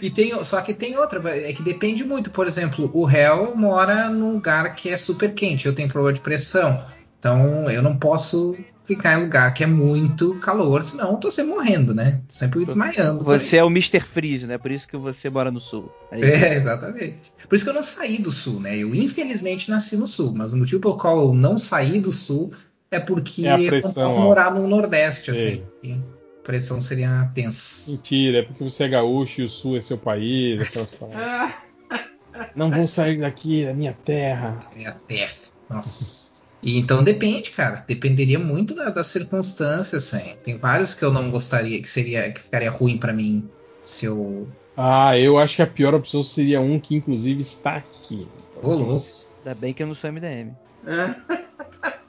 E 0.00 0.10
tem, 0.10 0.32
só 0.44 0.60
que 0.60 0.72
tem 0.72 0.96
outra, 0.96 1.20
é 1.36 1.52
que 1.52 1.60
depende 1.60 2.04
muito. 2.04 2.30
Por 2.30 2.46
exemplo, 2.46 2.88
o 2.94 3.04
réu 3.04 3.56
mora 3.56 4.08
num 4.08 4.34
lugar 4.34 4.76
que 4.76 4.88
é 4.88 4.96
super 4.96 5.34
quente, 5.34 5.66
eu 5.66 5.74
tenho 5.74 5.88
problema 5.88 6.14
de 6.14 6.20
pressão. 6.20 6.84
Então 7.18 7.68
eu 7.68 7.82
não 7.82 7.96
posso 7.96 8.56
ficar 8.84 9.18
em 9.18 9.22
lugar 9.24 9.52
que 9.54 9.64
é 9.64 9.66
muito 9.66 10.36
calor, 10.36 10.84
senão 10.84 11.12
eu 11.12 11.16
tô 11.16 11.32
sempre 11.32 11.52
morrendo, 11.52 11.92
né? 11.92 12.20
Sempre 12.28 12.64
desmaiando. 12.64 13.24
Você 13.24 13.56
é 13.56 13.64
o 13.64 13.68
Mr. 13.68 14.00
Freeze, 14.00 14.46
né? 14.46 14.58
Por 14.58 14.70
isso 14.70 14.86
que 14.86 14.96
você 14.96 15.28
mora 15.28 15.50
no 15.50 15.58
sul. 15.58 15.90
É. 16.12 16.20
É, 16.20 16.54
exatamente. 16.58 17.32
Por 17.48 17.56
isso 17.56 17.64
que 17.64 17.70
eu 17.70 17.74
não 17.74 17.82
saí 17.82 18.18
do 18.18 18.30
sul, 18.30 18.60
né? 18.60 18.78
Eu 18.78 18.94
infelizmente 18.94 19.68
nasci 19.68 19.96
no 19.96 20.06
sul, 20.06 20.32
mas 20.32 20.52
o 20.52 20.56
motivo 20.56 20.80
pelo 20.80 20.96
qual 20.96 21.18
eu 21.18 21.34
não 21.34 21.58
saí 21.58 21.98
do 21.98 22.12
sul 22.12 22.52
é 22.92 23.00
porque 23.00 23.46
É 23.46 23.56
pressão, 23.66 24.20
morar 24.20 24.54
no 24.54 24.68
nordeste, 24.68 25.30
Ei. 25.32 25.64
assim. 25.82 26.04
A 26.38 26.42
pressão 26.44 26.80
seria 26.80 27.30
tensa. 27.34 27.90
Mentira, 27.90 28.38
é 28.38 28.42
porque 28.42 28.62
você 28.64 28.84
é 28.84 28.88
gaúcho 28.88 29.40
e 29.40 29.44
o 29.44 29.48
sul 29.48 29.76
é 29.76 29.80
seu 29.80 29.98
país, 29.98 30.68
aquelas. 30.68 30.96
Não 32.56 32.70
vou 32.70 32.86
sair 32.86 33.18
daqui 33.20 33.64
da 33.64 33.74
minha 33.74 33.92
terra. 34.04 34.58
Minha 34.74 34.92
terra. 35.06 35.32
Nossa. 35.70 36.32
E 36.62 36.78
então 36.78 37.02
depende, 37.02 37.50
cara. 37.50 37.84
Dependeria 37.86 38.38
muito 38.38 38.74
da- 38.74 38.90
das 38.90 39.06
circunstâncias, 39.08 40.14
assim. 40.14 40.34
Tem 40.44 40.56
vários 40.56 40.94
que 40.94 41.04
eu 41.04 41.10
não 41.12 41.30
gostaria, 41.30 41.80
que 41.80 41.88
seria, 41.88 42.30
que 42.32 42.40
ficaria 42.40 42.70
ruim 42.70 42.98
pra 42.98 43.12
mim 43.12 43.48
se 43.82 44.06
eu. 44.06 44.48
Ah, 44.76 45.18
eu 45.18 45.38
acho 45.38 45.56
que 45.56 45.62
a 45.62 45.66
pior 45.66 45.94
opção 45.94 46.22
seria 46.22 46.60
um 46.60 46.78
que 46.80 46.94
inclusive 46.96 47.42
está 47.42 47.76
aqui. 47.76 48.26
Ô, 48.62 48.74
louco. 48.74 49.06
Ainda 49.38 49.54
bem 49.54 49.72
que 49.74 49.82
eu 49.82 49.86
não 49.86 49.94
sou 49.94 50.08
MDM. 50.10 50.52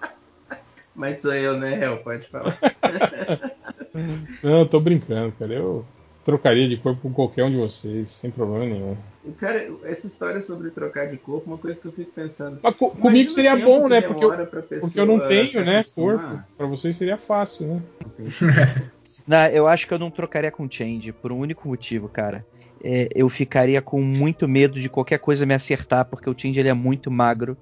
Mas 0.95 1.19
sou 1.19 1.33
eu, 1.33 1.57
né, 1.57 1.83
Hel? 1.83 1.97
Pode 2.03 2.27
falar. 2.27 2.59
Não, 4.43 4.59
eu 4.59 4.65
tô 4.67 4.79
brincando, 4.79 5.31
cara. 5.33 5.53
Eu 5.53 5.85
trocaria 6.25 6.67
de 6.67 6.77
corpo 6.77 7.01
com 7.01 7.13
qualquer 7.13 7.43
um 7.43 7.51
de 7.51 7.57
vocês, 7.57 8.11
sem 8.11 8.31
problema 8.31 8.65
nenhum. 8.65 8.97
Cara, 9.39 9.69
essa 9.85 10.07
história 10.07 10.41
sobre 10.41 10.71
trocar 10.71 11.09
de 11.09 11.17
corpo, 11.17 11.47
uma 11.47 11.57
coisa 11.57 11.79
que 11.79 11.87
eu 11.87 11.91
fico 11.93 12.11
pensando. 12.11 12.59
Mas 12.61 12.75
co- 12.75 12.89
comigo 12.91 13.29
seria 13.29 13.55
bom, 13.55 13.87
né? 13.87 14.01
Porque 14.01 14.25
eu, 14.25 14.31
porque 14.81 14.99
eu 14.99 15.05
não 15.05 15.19
tenho, 15.27 15.63
né, 15.63 15.79
acostumar. 15.79 16.19
corpo. 16.19 16.43
Pra 16.57 16.67
vocês 16.67 16.95
seria 16.97 17.17
fácil, 17.17 17.67
né? 17.67 17.81
Não, 19.25 19.47
eu 19.47 19.67
acho 19.69 19.87
que 19.87 19.93
eu 19.93 19.99
não 19.99 20.11
trocaria 20.11 20.51
com 20.51 20.69
Change, 20.69 21.13
por 21.13 21.31
um 21.31 21.39
único 21.39 21.65
motivo, 21.67 22.09
cara. 22.09 22.45
É, 22.83 23.07
eu 23.15 23.29
ficaria 23.29 23.81
com 23.81 24.01
muito 24.01 24.49
medo 24.49 24.81
de 24.81 24.89
qualquer 24.89 25.17
coisa 25.17 25.45
me 25.45 25.53
acertar, 25.53 26.03
porque 26.03 26.29
o 26.29 26.37
Change 26.37 26.59
ele 26.59 26.67
é 26.67 26.73
muito 26.73 27.09
magro 27.09 27.55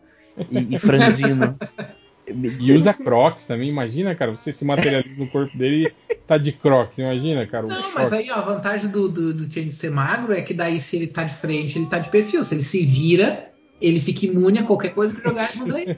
e, 0.50 0.74
e 0.76 0.80
franzino. 0.80 1.56
E 2.28 2.72
usa 2.74 2.94
Crocs 2.94 3.48
também, 3.48 3.68
imagina, 3.70 4.14
cara, 4.16 4.32
você 4.32 4.54
se 4.54 4.64
materializa 4.64 5.22
no 5.22 5.28
corpo 5.30 5.58
dele 5.58 5.88
e 6.10 6.16
tá 6.16 6.38
de 6.38 6.52
Crocs, 6.52 7.00
imagina, 7.00 7.46
cara. 7.48 7.68
Não, 7.68 7.82
choque. 7.82 7.96
mas 7.96 8.14
aí 8.14 8.30
ó, 8.32 8.36
a 8.36 8.42
vantagem 8.42 8.90
do, 8.90 9.10
do, 9.10 9.34
do 9.34 9.52
Change 9.52 9.72
ser 9.72 9.90
magro 9.92 10.32
é 10.34 10.42
que 10.42 10.54
daí 10.54 10.80
se 10.80 10.98
ele 10.98 11.08
tá 11.08 11.24
de 11.24 11.34
frente, 11.34 11.80
ele 11.80 11.88
tá 11.88 11.98
de 12.00 12.10
perfil. 12.10 12.44
Se 12.44 12.54
ele 12.56 12.64
se 12.64 12.86
vira, 12.86 13.52
ele 13.82 14.00
fica 14.00 14.28
imune 14.28 14.60
a 14.60 14.64
qualquer 14.64 14.94
coisa 14.94 15.16
que 15.16 15.24
jogar 15.24 15.50
no 15.56 15.68
daí. 15.68 15.98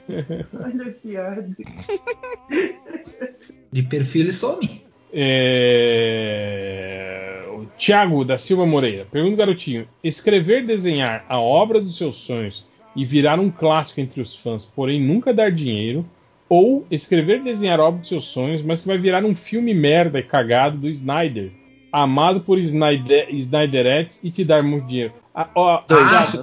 Olha 0.54 0.90
piada. 1.02 1.48
De 3.70 3.82
perfil 3.82 4.22
ele 4.22 4.32
some. 4.32 4.82
É... 5.12 5.84
O 7.52 7.66
Thiago 7.78 8.24
da 8.24 8.38
Silva 8.38 8.64
Moreira. 8.66 9.06
Pergunta, 9.10 9.36
garotinho: 9.36 9.86
escrever, 10.02 10.64
desenhar 10.66 11.24
a 11.28 11.38
obra 11.38 11.80
dos 11.80 11.96
seus 11.96 12.16
sonhos 12.16 12.66
e 12.94 13.04
virar 13.04 13.40
um 13.40 13.50
clássico 13.50 14.00
entre 14.00 14.20
os 14.20 14.34
fãs, 14.34 14.64
porém 14.64 15.00
nunca 15.00 15.32
dar 15.32 15.50
dinheiro, 15.50 16.04
ou 16.48 16.86
escrever, 16.90 17.42
desenhar 17.42 17.80
a 17.80 17.84
obra 17.84 18.00
dos 18.00 18.08
seus 18.08 18.24
sonhos, 18.24 18.62
mas 18.62 18.82
que 18.82 18.86
vai 18.86 18.98
virar 18.98 19.24
um 19.24 19.34
filme 19.34 19.74
merda 19.74 20.18
e 20.18 20.22
cagado 20.22 20.78
do 20.78 20.88
Snyder, 20.88 21.50
amado 22.02 22.40
por 22.40 22.58
Snyder, 22.58 23.28
Snyderettes 23.30 24.20
e 24.24 24.30
te 24.30 24.44
dar 24.44 24.62
muito 24.62 24.86
dinheiro. 24.86 25.12
A, 25.32 25.48
ó, 25.54 25.76
a 25.78 25.84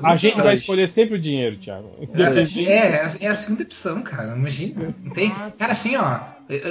Ah, 0.04 0.16
gente 0.18 0.34
dois. 0.34 0.46
vai 0.46 0.56
escolher 0.56 0.90
sempre 0.90 1.16
o 1.16 1.20
dinheiro, 1.20 1.58
Thiago. 1.58 1.90
É, 2.14 2.72
é, 2.72 3.12
é 3.22 3.28
a 3.28 3.36
segunda 3.36 3.64
opção, 3.64 4.02
cara. 4.02 4.36
Imagina. 4.36 4.96
Não 5.04 5.12
tem... 5.14 5.30
Cara, 5.58 5.74
assim, 5.74 5.96
ó. 5.98 6.20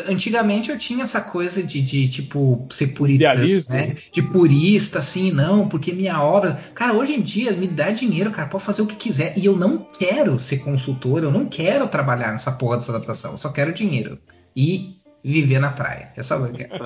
Antigamente 0.09 0.71
eu 0.71 0.79
tinha 0.79 1.03
essa 1.05 1.23
coisa 1.23 1.63
de, 1.63 1.81
de 1.81 2.09
tipo, 2.09 2.67
ser 2.71 2.89
purista, 2.89 3.25
né? 3.71 3.97
De 4.13 4.21
purista, 4.23 4.99
assim, 4.99 5.31
não, 5.33 5.67
porque 5.69 5.93
minha 5.93 6.23
obra. 6.23 6.59
Cara, 6.75 6.93
hoje 6.93 7.15
em 7.15 7.23
dia, 7.23 7.53
me 7.53 7.67
dá 7.67 7.91
dinheiro, 7.91 8.31
cara, 8.31 8.49
pode 8.49 8.65
fazer 8.65 8.83
o 8.83 8.87
que 8.87 8.97
quiser. 8.97 9.33
E 9.39 9.47
eu 9.47 9.57
não 9.57 9.79
quero 9.79 10.39
ser 10.39 10.59
consultor, 10.59 11.23
eu 11.23 11.31
não 11.31 11.47
quero 11.47 11.89
trabalhar 11.89 12.31
nessa 12.33 12.53
porra 12.53 12.77
dessa 12.77 12.93
adaptação. 12.93 13.33
Eu 13.33 13.39
só 13.39 13.49
quero 13.51 13.73
dinheiro. 13.73 14.19
E 14.55 14.97
viver 15.25 15.59
na 15.59 15.71
praia. 15.71 16.13
É 16.15 16.23
só 16.23 16.37
o 16.39 16.53
que 16.53 16.63
eu 16.65 16.69
quero. 16.69 16.85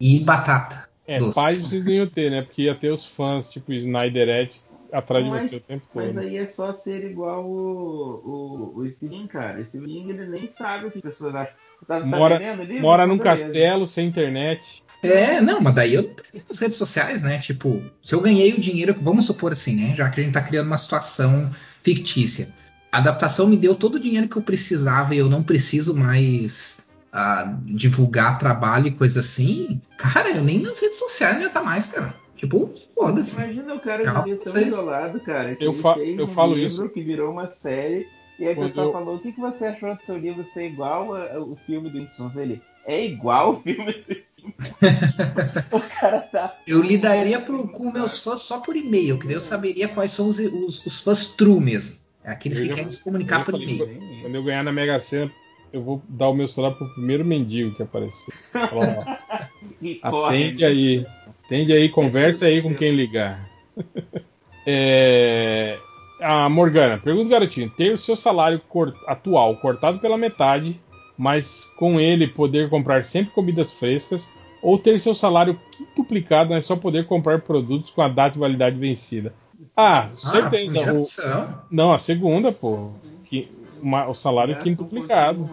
E 0.00 0.18
batata. 0.20 0.88
É, 1.06 1.18
doce. 1.18 1.34
paz 1.34 1.60
vocês 1.60 1.84
não 1.84 1.92
iam 1.92 2.06
ter, 2.06 2.30
né? 2.30 2.42
Porque 2.42 2.62
ia 2.62 2.74
ter 2.74 2.90
os 2.90 3.04
fãs, 3.04 3.48
tipo 3.48 3.72
Snyderette, 3.72 4.62
atrás 4.92 5.24
de 5.24 5.30
Mas- 5.30 5.50
você 5.50 5.56
o 5.56 5.60
tempo 5.60 5.86
Mas 5.94 6.06
todo. 6.06 6.18
aí 6.18 6.36
é 6.36 6.46
só 6.46 6.72
ser 6.72 7.04
igual 7.04 7.44
o, 7.44 8.72
o, 8.76 8.78
o 8.80 8.88
Stephen, 8.90 9.26
cara. 9.26 9.60
O 9.60 9.64
Stephen 9.64 10.08
ele 10.10 10.26
nem 10.26 10.46
sabe 10.48 10.86
o 10.86 10.90
que 10.90 10.98
as 10.98 11.04
pessoas 11.04 11.34
acham. 11.34 11.54
Tá, 11.86 12.00
tá 12.00 12.06
Mora, 12.06 12.36
o 12.36 12.62
livro? 12.64 12.80
mora 12.80 13.04
Então, 13.04 13.16
num 13.16 13.22
castelo, 13.22 13.86
sem 13.86 14.06
internet. 14.08 14.82
É, 15.02 15.38
não, 15.42 15.60
mas 15.60 15.74
daí 15.74 15.92
eu 15.92 16.04
tenho 16.14 16.42
as 16.48 16.58
redes 16.58 16.78
sociais, 16.78 17.22
né? 17.22 17.38
Tipo, 17.38 17.82
se 18.00 18.14
eu 18.14 18.20
ganhei 18.22 18.54
o 18.54 18.60
dinheiro, 18.60 18.94
vamos 18.98 19.26
supor 19.26 19.52
assim, 19.52 19.76
né? 19.76 19.94
Já 19.94 20.08
que 20.08 20.20
a 20.20 20.24
gente 20.24 20.32
tá 20.32 20.40
criando 20.40 20.66
uma 20.68 20.78
situação 20.78 21.50
fictícia. 21.82 22.54
A 22.90 22.98
adaptação 22.98 23.46
me 23.46 23.56
deu 23.58 23.74
todo 23.74 23.96
o 23.96 24.00
dinheiro 24.00 24.28
que 24.28 24.36
eu 24.36 24.42
precisava 24.42 25.14
e 25.14 25.18
eu 25.18 25.28
não 25.28 25.42
preciso 25.42 25.94
mais 25.94 26.83
ah, 27.14 27.56
divulgar 27.64 28.38
trabalho 28.38 28.88
e 28.88 28.92
coisa 28.94 29.20
assim. 29.20 29.80
Cara, 29.96 30.30
eu 30.30 30.42
nem 30.42 30.58
nas 30.60 30.80
redes 30.80 30.98
sociais 30.98 31.36
não 31.36 31.42
ia 31.44 31.50
tá 31.50 31.62
mais, 31.62 31.86
cara. 31.86 32.14
Tipo, 32.36 32.74
foda-se. 32.94 33.36
Imagina 33.36 33.74
o 33.74 33.80
cara 33.80 34.02
Tchau 34.02 34.24
viver 34.24 34.36
tão 34.38 34.52
vocês. 34.52 34.66
isolado, 34.66 35.20
cara. 35.20 35.54
Que 35.54 35.64
Eu 35.64 35.72
fa- 35.72 35.94
fez 35.94 36.18
eu 36.18 36.24
um 36.24 36.28
falo 36.28 36.54
livro 36.54 36.84
isso. 36.84 36.88
que 36.90 37.00
virou 37.02 37.30
uma 37.30 37.50
série. 37.52 38.06
E 38.38 38.52
Quando 38.54 38.66
pessoal 38.66 38.86
eu- 38.88 38.92
falou: 38.92 39.14
o 39.16 39.20
que, 39.20 39.30
que 39.32 39.40
você 39.40 39.66
achou 39.66 39.94
do 39.94 40.04
seu 40.04 40.18
livro 40.18 40.44
ser 40.44 40.66
igual 40.66 41.14
a- 41.14 41.34
ao 41.36 41.56
filme 41.64 41.88
do 41.88 41.98
Simpsons? 42.00 42.34
Ele 42.36 42.60
é 42.84 43.06
igual 43.06 43.52
o 43.54 43.62
filme 43.62 43.92
do 43.92 44.24
o 45.72 45.80
cara 45.80 46.20
tá. 46.20 46.56
Eu 46.66 46.82
lidaria 46.82 47.40
pro- 47.40 47.68
com 47.68 47.90
meus 47.90 48.18
fãs 48.18 48.40
só 48.40 48.60
por 48.60 48.76
e-mail, 48.76 49.18
que 49.18 49.26
daí 49.26 49.36
eu 49.36 49.40
saberia 49.40 49.88
quais 49.88 50.10
são 50.10 50.26
os, 50.28 50.38
os- 50.38 50.84
os 50.84 51.00
fãs 51.00 51.28
true 51.28 51.60
mesmo. 51.60 51.96
É 52.22 52.30
aqueles 52.32 52.58
Eu 52.58 52.64
que 52.64 52.68
já- 52.70 52.74
querem 52.76 52.90
se 52.90 52.98
eu 53.00 53.04
comunicar 53.04 53.38
já 53.38 53.44
por 53.44 53.62
e-mail. 53.62 54.20
Quando 54.22 54.34
eu 54.34 54.42
ganhar 54.42 54.62
na 54.64 54.72
Mega 54.72 54.98
Sena, 55.00 55.30
eu 55.74 55.82
vou 55.82 56.00
dar 56.08 56.28
o 56.28 56.34
meu 56.34 56.46
celular 56.48 56.72
pro 56.74 56.88
primeiro 56.90 57.24
mendigo 57.24 57.74
que 57.74 57.82
aparecer. 57.82 58.32
Falar, 58.52 58.98
ó, 58.98 59.44
E 59.82 59.96
corre. 59.96 60.36
atende 60.44 60.64
aí. 60.64 61.06
Atende 61.44 61.72
aí, 61.72 61.88
conversa 61.88 62.46
aí 62.46 62.62
com 62.62 62.74
quem 62.74 62.92
ligar. 62.92 63.50
É, 64.66 65.78
A 66.20 66.48
Morgana, 66.48 66.96
pergunta 66.96 67.28
garotinho: 67.28 67.68
ter 67.68 67.92
o 67.92 67.98
seu 67.98 68.16
salário 68.16 68.58
cor- 68.66 68.94
atual 69.06 69.54
cortado 69.56 69.98
pela 69.98 70.16
metade, 70.16 70.80
mas 71.18 71.66
com 71.76 72.00
ele 72.00 72.26
poder 72.26 72.70
comprar 72.70 73.04
sempre 73.04 73.30
comidas 73.34 73.70
frescas, 73.72 74.32
ou 74.62 74.78
ter 74.78 74.98
seu 74.98 75.14
salário 75.14 75.60
quintuplicado, 75.70 76.54
mas 76.54 76.64
só 76.64 76.76
poder 76.76 77.06
comprar 77.06 77.42
produtos 77.42 77.90
com 77.90 78.00
a 78.00 78.08
data 78.08 78.30
de 78.32 78.38
validade 78.38 78.78
vencida? 78.78 79.34
Ah, 79.76 80.08
Ah, 80.14 80.16
certeza. 80.16 80.64
primeira 80.72 80.94
o- 80.94 81.00
opção. 81.02 81.54
Não, 81.70 81.92
a 81.92 81.98
segunda, 81.98 82.50
pô. 82.50 82.92
Que, 83.26 83.50
uma- 83.84 84.08
o 84.08 84.14
salário 84.14 84.58
quintuplicado. 84.58 85.48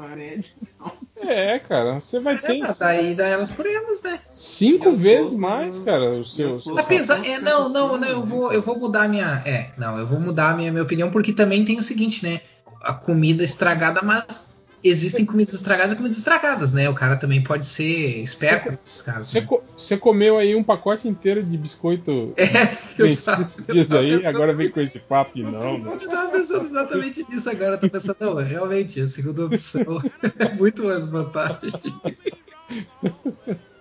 É, 1.18 1.60
cara, 1.60 2.00
você 2.00 2.19
vai 2.19 2.38
ter 2.38 2.64
É, 2.64 2.74
daí 2.79 3.14
dá 3.14 3.28
elas 3.28 3.51
por 3.51 3.65
elas, 3.68 4.01
né? 4.01 4.19
cinco 4.32 4.93
vezes 4.93 5.36
mais, 5.36 5.79
cara, 5.79 6.11
o 6.11 6.25
seu. 6.25 6.60
seu 6.60 6.79
Apesar, 6.79 7.24
é, 7.24 7.38
não, 7.39 7.69
não, 7.69 7.97
não, 7.97 8.07
eu 8.07 8.25
vou, 8.25 8.51
eu 8.51 8.61
vou 8.61 8.79
mudar 8.79 9.07
minha, 9.07 9.43
é, 9.46 9.69
não, 9.78 10.00
eu 10.00 10.07
vou 10.07 10.19
mudar 10.19 10.56
minha, 10.56 10.72
minha 10.72 10.83
opinião 10.83 11.11
porque 11.11 11.32
também 11.33 11.64
tem 11.64 11.78
o 11.78 11.83
seguinte, 11.83 12.24
né? 12.25 12.42
A 12.82 12.93
comida 12.93 13.43
estragada, 13.43 14.01
mas 14.01 14.47
existem 14.83 15.25
comidas 15.25 15.54
estragadas 15.54 15.93
e 15.93 15.96
comidas 15.96 16.18
estragadas, 16.18 16.74
né? 16.74 16.89
O 16.89 16.93
cara 16.93 17.18
também 17.18 17.42
pode 17.42 17.65
ser 17.65 18.22
esperto 18.24 18.72
nesses 18.72 19.01
casos. 19.01 19.32
Você, 19.32 19.42
né? 19.42 19.47
você 19.78 19.97
comeu 19.97 20.38
aí 20.38 20.56
um 20.56 20.64
pacote 20.64 21.07
inteiro 21.07 21.43
de 21.43 21.57
biscoito 21.57 22.33
É, 22.38 23.04
esses 23.04 23.68
dias 23.68 23.92
aí, 23.92 24.25
agora 24.25 24.54
vem 24.54 24.69
com 24.69 24.79
esse 24.79 25.00
papo 25.00 25.36
de 25.36 25.43
não, 25.43 25.78
não. 25.78 25.93
Eu 25.93 26.10
tava 26.10 26.32
pensando 26.32 26.65
exatamente 26.65 27.25
nisso 27.29 27.50
agora. 27.50 27.75
Eu 27.75 27.79
tô 27.79 27.89
pensando, 27.89 28.18
não, 28.19 28.36
realmente, 28.36 29.01
a 29.01 29.07
segunda 29.07 29.46
opção 29.46 30.01
é 30.39 30.54
muito 30.54 30.86
mais 30.86 31.06
vantagem. 31.07 31.72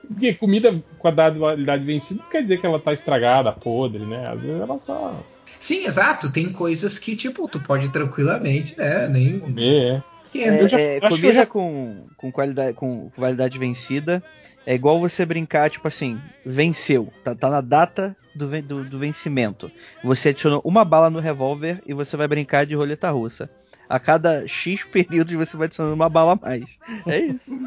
Porque 0.09 0.35
comida 0.35 0.75
com 0.99 1.09
a 1.09 1.13
validade 1.13 1.85
vencida 1.85 2.23
não 2.23 2.31
quer 2.31 2.43
dizer 2.43 2.61
que 2.61 2.67
ela 2.67 2.81
tá 2.81 2.93
estragada, 2.93 3.53
podre, 3.53 4.05
né? 4.05 4.29
Às 4.29 4.43
vezes 4.43 4.61
ela 4.61 4.79
só 4.79 5.17
Sim, 5.61 5.85
exato. 5.85 6.33
Tem 6.33 6.51
coisas 6.51 6.99
que, 6.99 7.15
tipo, 7.15 7.47
tu 7.47 7.61
pode 7.61 7.91
tranquilamente, 7.91 8.77
né? 8.79 9.07
Nem. 9.07 9.39
comer, 9.39 9.97
é. 9.97 10.03
É, 10.35 10.69
já- 10.69 10.81
é, 10.81 11.01
comida 11.01 11.33
já- 11.33 11.47
com, 11.47 12.07
com, 12.17 12.31
qualidade, 12.31 12.75
com 12.75 13.11
validade 13.17 13.59
vencida 13.59 14.23
é 14.67 14.75
igual 14.75 15.01
você 15.01 15.25
brincar, 15.27 15.71
tipo 15.71 15.89
assim, 15.89 16.21
venceu, 16.45 17.13
tá, 17.25 17.35
tá 17.35 17.49
na 17.51 17.61
data 17.61 18.17
do, 18.35 18.47
do, 18.63 18.85
do 18.85 18.99
vencimento. 18.99 19.71
Você 20.05 20.29
adicionou 20.29 20.61
uma 20.65 20.85
bala 20.85 21.11
no 21.11 21.19
revólver 21.19 21.83
e 21.87 21.93
você 21.95 22.17
vai 22.17 22.29
brincar 22.29 22.65
de 22.67 22.75
roleta 22.75 23.11
russa. 23.11 23.51
A 23.89 23.99
cada 23.99 24.47
X 24.47 24.85
períodos 24.85 25.33
você 25.35 25.57
vai 25.57 25.67
adicionando 25.67 25.95
uma 25.97 26.09
bala 26.09 26.33
a 26.35 26.37
mais. 26.37 26.79
É 27.07 27.19
isso. 27.19 27.59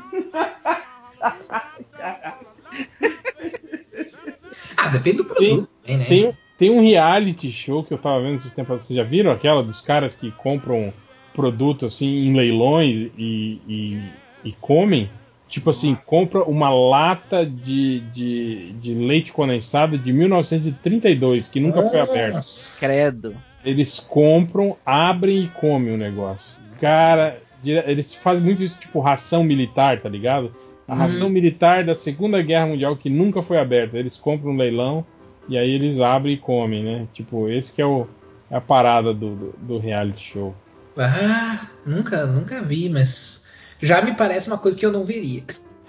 Ah, 4.77 4.87
depende 4.89 5.17
do 5.17 5.25
produto 5.25 5.67
também, 5.83 5.97
né? 5.99 6.05
Tem, 6.05 6.37
tem 6.57 6.69
um 6.69 6.81
reality 6.81 7.51
show 7.51 7.83
que 7.83 7.93
eu 7.93 7.97
tava 7.97 8.21
vendo 8.21 8.35
esses 8.35 8.53
tempos. 8.53 8.85
Vocês 8.85 8.97
já 8.97 9.03
viram 9.03 9.31
aquela 9.31 9.63
dos 9.63 9.81
caras 9.81 10.15
que 10.15 10.31
compram 10.31 10.93
produto 11.33 11.85
assim 11.85 12.27
em 12.27 12.33
leilões 12.35 13.09
e, 13.17 13.59
e, 13.67 13.99
e 14.45 14.51
comem? 14.61 15.09
Tipo 15.47 15.69
assim, 15.69 15.95
compra 16.05 16.43
uma 16.43 16.69
lata 16.73 17.45
de, 17.45 17.99
de, 18.11 18.71
de 18.73 18.95
leite 18.95 19.31
condensado 19.31 19.97
de 19.97 20.11
1932, 20.11 21.49
que 21.49 21.59
nunca 21.59 21.83
foi 21.89 21.99
aberta. 21.99 22.39
Credo. 22.79 23.35
Eles 23.63 23.99
compram, 23.99 24.75
abrem 24.85 25.43
e 25.43 25.47
comem 25.47 25.93
o 25.93 25.97
negócio. 25.97 26.57
Cara, 26.81 27.39
eles 27.63 28.15
fazem 28.15 28.43
muito 28.43 28.63
isso, 28.63 28.79
tipo 28.79 28.99
ração 28.99 29.43
militar, 29.43 30.01
tá 30.01 30.09
ligado? 30.09 30.53
A 30.87 30.93
Hum. 30.95 30.97
ração 30.97 31.29
militar 31.29 31.83
da 31.83 31.95
Segunda 31.95 32.41
Guerra 32.41 32.65
Mundial 32.67 32.97
que 32.97 33.09
nunca 33.09 33.41
foi 33.41 33.57
aberta. 33.57 33.97
Eles 33.97 34.17
compram 34.17 34.51
um 34.51 34.57
leilão 34.57 35.05
e 35.47 35.57
aí 35.57 35.71
eles 35.71 35.99
abrem 35.99 36.33
e 36.33 36.37
comem, 36.37 36.83
né? 36.83 37.07
Tipo, 37.13 37.47
esse 37.47 37.73
que 37.73 37.81
é 37.81 37.85
o, 37.85 38.07
é 38.49 38.55
a 38.55 38.61
parada 38.61 39.13
do, 39.13 39.35
do, 39.35 39.53
do 39.61 39.77
reality 39.77 40.21
show. 40.33 40.53
Ah, 40.97 41.67
nunca, 41.85 42.25
nunca 42.25 42.61
vi, 42.61 42.89
mas 42.89 43.47
já 43.81 44.01
me 44.01 44.13
parece 44.15 44.47
uma 44.47 44.57
coisa 44.57 44.77
que 44.77 44.85
eu 44.85 44.91
não 44.91 45.05
veria. 45.05 45.43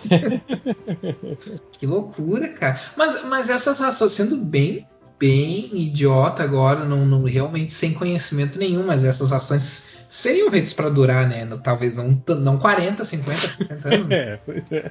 que 1.73 1.87
loucura, 1.87 2.49
cara. 2.49 2.81
Mas, 2.97 3.25
mas 3.25 3.49
essas 3.51 3.81
rações, 3.81 4.13
sendo 4.13 4.37
bem, 4.37 4.87
bem 5.19 5.71
idiota 5.73 6.43
agora, 6.43 6.85
não, 6.85 7.05
não- 7.07 7.25
realmente 7.25 7.73
sem 7.73 7.93
conhecimento 7.95 8.59
nenhum, 8.59 8.85
mas 8.87 9.05
essas 9.05 9.33
ações 9.33 9.91
seriam 10.11 10.51
feitas 10.51 10.73
para 10.73 10.89
durar, 10.89 11.29
né? 11.29 11.45
No- 11.45 11.59
talvez 11.59 11.97
não, 11.97 12.21
não 12.41 12.59
40, 12.59 13.05
50, 13.05 13.39
50 13.39 13.89
anos. 13.89 14.07
né? 14.07 14.17
É, 14.35 14.37
pois 14.45 14.73
é. 14.73 14.91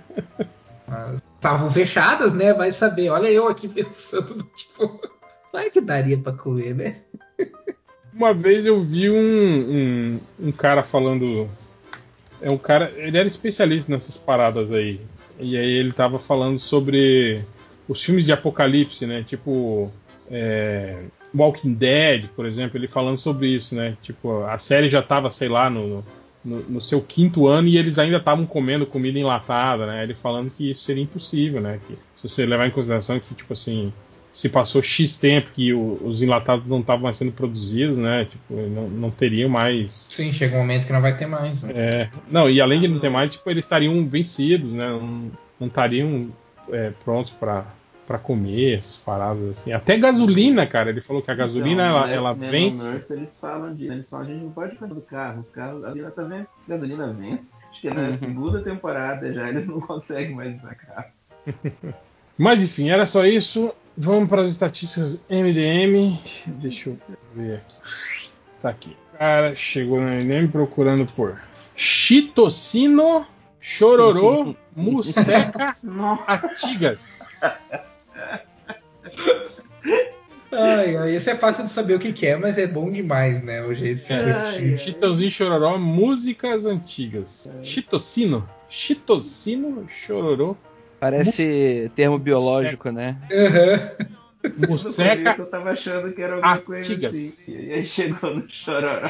Estavam 1.36 1.72
fechadas, 1.72 2.34
né? 2.34 2.54
Vai 2.54 2.72
saber. 2.72 3.10
Olha 3.10 3.28
eu 3.30 3.48
aqui 3.48 3.68
pensando, 3.70 4.44
tipo, 4.56 5.02
vai 5.52 5.70
que 5.70 5.82
daria 5.82 6.18
para 6.18 6.34
comer, 6.34 6.76
né? 6.76 6.96
Uma 8.16 8.34
vez 8.34 8.66
eu 8.66 8.82
vi 8.82 9.10
um, 9.10 9.16
um, 9.16 10.20
um 10.48 10.52
cara 10.52 10.84
falando. 10.84 11.50
É 12.42 12.50
um 12.50 12.58
cara. 12.58 12.94
Ele 12.98 13.18
era 13.18 13.28
especialista 13.28 13.92
nessas 13.92 14.18
paradas 14.18 14.72
aí. 14.72 15.02
E 15.40 15.58
aí 15.58 15.72
ele 15.72 15.92
tava 15.92 16.20
falando 16.20 16.60
sobre 16.60 17.44
os 17.88 18.02
filmes 18.04 18.26
de 18.26 18.32
apocalipse, 18.32 19.06
né? 19.06 19.24
Tipo. 19.24 19.92
é, 20.30 21.04
Walking 21.36 21.74
Dead, 21.74 22.28
por 22.36 22.46
exemplo, 22.46 22.78
ele 22.78 22.88
falando 22.88 23.18
sobre 23.18 23.48
isso, 23.48 23.76
né? 23.76 23.98
Tipo, 24.02 24.44
a 24.44 24.58
série 24.60 24.88
já 24.88 25.02
tava, 25.02 25.32
sei 25.32 25.50
lá, 25.50 25.70
no, 25.70 26.06
no, 26.46 26.60
no 26.64 26.82
seu 26.82 27.02
quinto 27.02 27.48
ano 27.48 27.68
e 27.68 27.78
eles 27.78 27.98
ainda 27.98 28.18
estavam 28.18 28.46
comendo 28.46 28.86
comida 28.86 29.18
enlatada, 29.18 29.88
né? 29.88 30.04
Ele 30.04 30.14
falando 30.14 30.52
que 30.52 30.72
isso 30.72 30.84
seria 30.84 31.04
impossível, 31.04 31.60
né? 31.60 31.80
Que 31.88 31.94
se 31.94 32.30
você 32.30 32.46
levar 32.46 32.68
em 32.68 32.72
consideração 32.72 33.20
que, 33.20 33.34
tipo 33.34 33.54
assim, 33.54 33.92
se 34.34 34.50
passou 34.50 34.82
X 34.82 35.18
tempo 35.20 35.52
que 35.52 35.72
o- 35.74 36.00
os 36.04 36.22
enlatados 36.22 36.66
não 36.68 36.80
estavam 36.80 37.04
mais 37.04 37.16
sendo 37.16 37.32
produzidos, 37.32 37.98
né? 38.00 38.26
Tipo, 38.26 38.54
não, 38.56 38.90
não 38.90 39.12
teriam 39.12 39.48
mais. 39.48 40.10
Sim, 40.12 40.34
chega 40.34 40.56
um 40.58 40.60
momento 40.62 40.88
que 40.88 40.92
não 40.92 41.02
vai 41.02 41.16
ter 41.16 41.28
mais. 41.28 41.62
Né? 41.64 41.72
É, 41.76 42.10
não, 42.32 42.50
e 42.50 42.60
além 42.60 42.82
de 42.82 42.88
não 42.88 43.00
ter 43.00 43.10
mais, 43.10 43.30
tipo, 43.30 43.48
eles 43.50 43.64
estariam 43.64 44.06
vencidos, 44.08 44.72
né? 44.74 44.88
Não, 44.90 45.32
não 45.60 45.68
estariam 45.68 46.30
é, 46.72 46.92
prontos 47.06 47.32
para 47.32 47.66
para 48.06 48.18
comer 48.18 48.74
essas 48.80 48.98
paradas 48.98 49.50
assim. 49.52 49.72
Até 49.72 49.98
gasolina, 49.98 50.68
cara. 50.68 50.90
Ele 50.90 51.00
falou 51.00 51.22
que 51.22 51.32
a 51.32 51.36
gasolina 51.36 51.84
Então, 51.88 51.98
ela, 52.04 52.12
ela 52.12 52.32
on 52.34 52.36
vence. 52.36 52.86
Earth, 52.86 53.10
eles 53.12 53.40
falam 53.40 53.74
disso. 53.74 53.94
Eles 53.94 54.10
falam, 54.10 54.26
a 54.26 54.30
gente 54.30 54.44
não 54.44 54.52
pode 54.52 54.72
ficar 54.74 54.88
do 54.88 55.00
carro. 55.02 55.40
Os 55.40 55.50
carros, 55.52 55.78
a 55.78 55.88
gasolina 55.88 56.12
tá 56.12 56.24
vendo? 56.24 56.42
A 56.68 56.70
gasolina 56.70 57.14
vence. 57.14 57.44
Acho 57.72 57.80
que 57.82 57.90
na 57.90 58.02
Uhum. 58.10 58.18
segunda 58.18 58.62
temporada 58.62 59.32
já 59.34 59.48
eles 59.48 59.68
não 59.68 59.80
conseguem 59.88 60.36
mais 60.36 60.54
usar 60.60 60.76
carro. 60.76 61.06
Mas 62.38 62.62
enfim, 62.62 62.90
era 62.90 63.06
só 63.06 63.26
isso. 63.26 63.74
Vamos 63.96 64.28
para 64.28 64.42
as 64.42 64.50
estatísticas 64.50 65.24
MDM. 65.30 66.18
Deixa 66.48 66.90
eu 66.90 66.98
ver 67.34 67.58
aqui. 67.58 67.76
Tá 68.62 68.70
aqui. 68.70 68.98
O 69.14 69.18
cara 69.18 69.56
chegou 69.56 70.02
no 70.02 70.08
MDM 70.10 70.48
procurando 70.52 71.06
por 71.14 71.40
Chitocino, 71.76 73.26
Chororô, 73.60 74.56
Museca, 74.76 75.76
Atigas. 76.26 77.20
Ai, 80.52 80.96
ai, 80.96 81.16
esse 81.16 81.30
é 81.32 81.36
fácil 81.36 81.64
de 81.64 81.72
saber 81.72 81.96
o 81.96 82.00
que, 82.00 82.14
que 82.14 82.28
é, 82.28 82.36
mas 82.38 82.58
é 82.58 82.68
bom 82.68 82.92
demais, 82.92 83.44
né? 83.44 83.64
O 83.64 83.74
jeito 83.74 84.02
que 84.06 84.08
foi 84.08 84.32
É, 84.32 84.36
escrito. 84.36 84.82
Chitãozinho 84.82 85.32
Chororó, 85.32 85.78
músicas 85.78 86.66
antigas. 86.66 87.52
Chitocino, 87.64 88.48
Chitocino, 88.70 89.86
Chororô. 89.90 90.56
Parece 91.04 91.92
termo 91.98 92.18
biológico, 92.18 92.90
né? 92.90 93.18
Começo 94.56 95.02
eu 95.02 95.46
tava 95.48 95.72
achando 95.72 96.14
que 96.14 96.22
era 96.22 96.36
alguma 96.36 96.60
coisa 96.60 96.94
Atigas. 96.94 97.14
assim. 97.14 97.58
E 97.58 97.74
aí 97.74 97.86
chegou 97.86 98.34
no 98.34 98.48
chororó. 98.48 99.10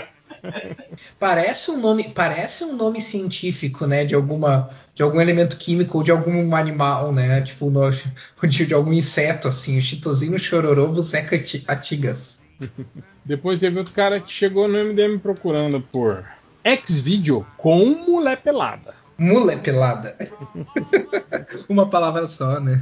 Parece 1.19 1.69
um 1.69 1.79
nome, 1.79 2.09
parece 2.09 2.63
um 2.63 2.75
nome 2.75 2.99
científico, 2.99 3.85
né? 3.85 4.05
De 4.05 4.15
alguma, 4.15 4.71
de 4.95 5.03
algum 5.03 5.21
elemento 5.21 5.55
químico 5.55 5.99
ou 5.99 6.03
de 6.03 6.09
algum 6.09 6.55
animal, 6.55 7.11
né? 7.11 7.41
Tipo 7.41 7.69
no, 7.69 7.91
de, 8.47 8.65
de 8.65 8.73
algum 8.73 8.91
inseto 8.91 9.47
assim. 9.47 9.77
O 9.77 9.81
chitozinho 9.81 10.39
chororô, 10.39 10.87
buceca 10.87 11.35
ati- 11.35 11.63
atigas. 11.67 12.41
Depois 13.23 13.59
teve 13.59 13.77
outro 13.77 13.93
cara 13.93 14.19
que 14.19 14.33
chegou 14.33 14.67
no 14.67 14.79
MDM 14.79 15.19
procurando 15.19 15.79
por 15.79 16.25
X-Video 16.63 17.45
com 17.55 17.85
mulher 17.85 18.41
pelada. 18.41 19.02
Mulher 19.17 19.61
pelada. 19.61 20.17
Uma 21.69 21.87
palavra 21.89 22.27
só, 22.27 22.59
né? 22.59 22.81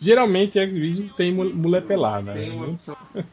Geralmente 0.00 0.58
X-Video 0.58 1.08
tem 1.16 1.32
mu- 1.32 1.54
mulher 1.54 1.82
pelada. 1.82 2.32
Tem 2.32 2.50
né? 2.50 2.54
uma 2.56 2.66
opção. 2.68 2.96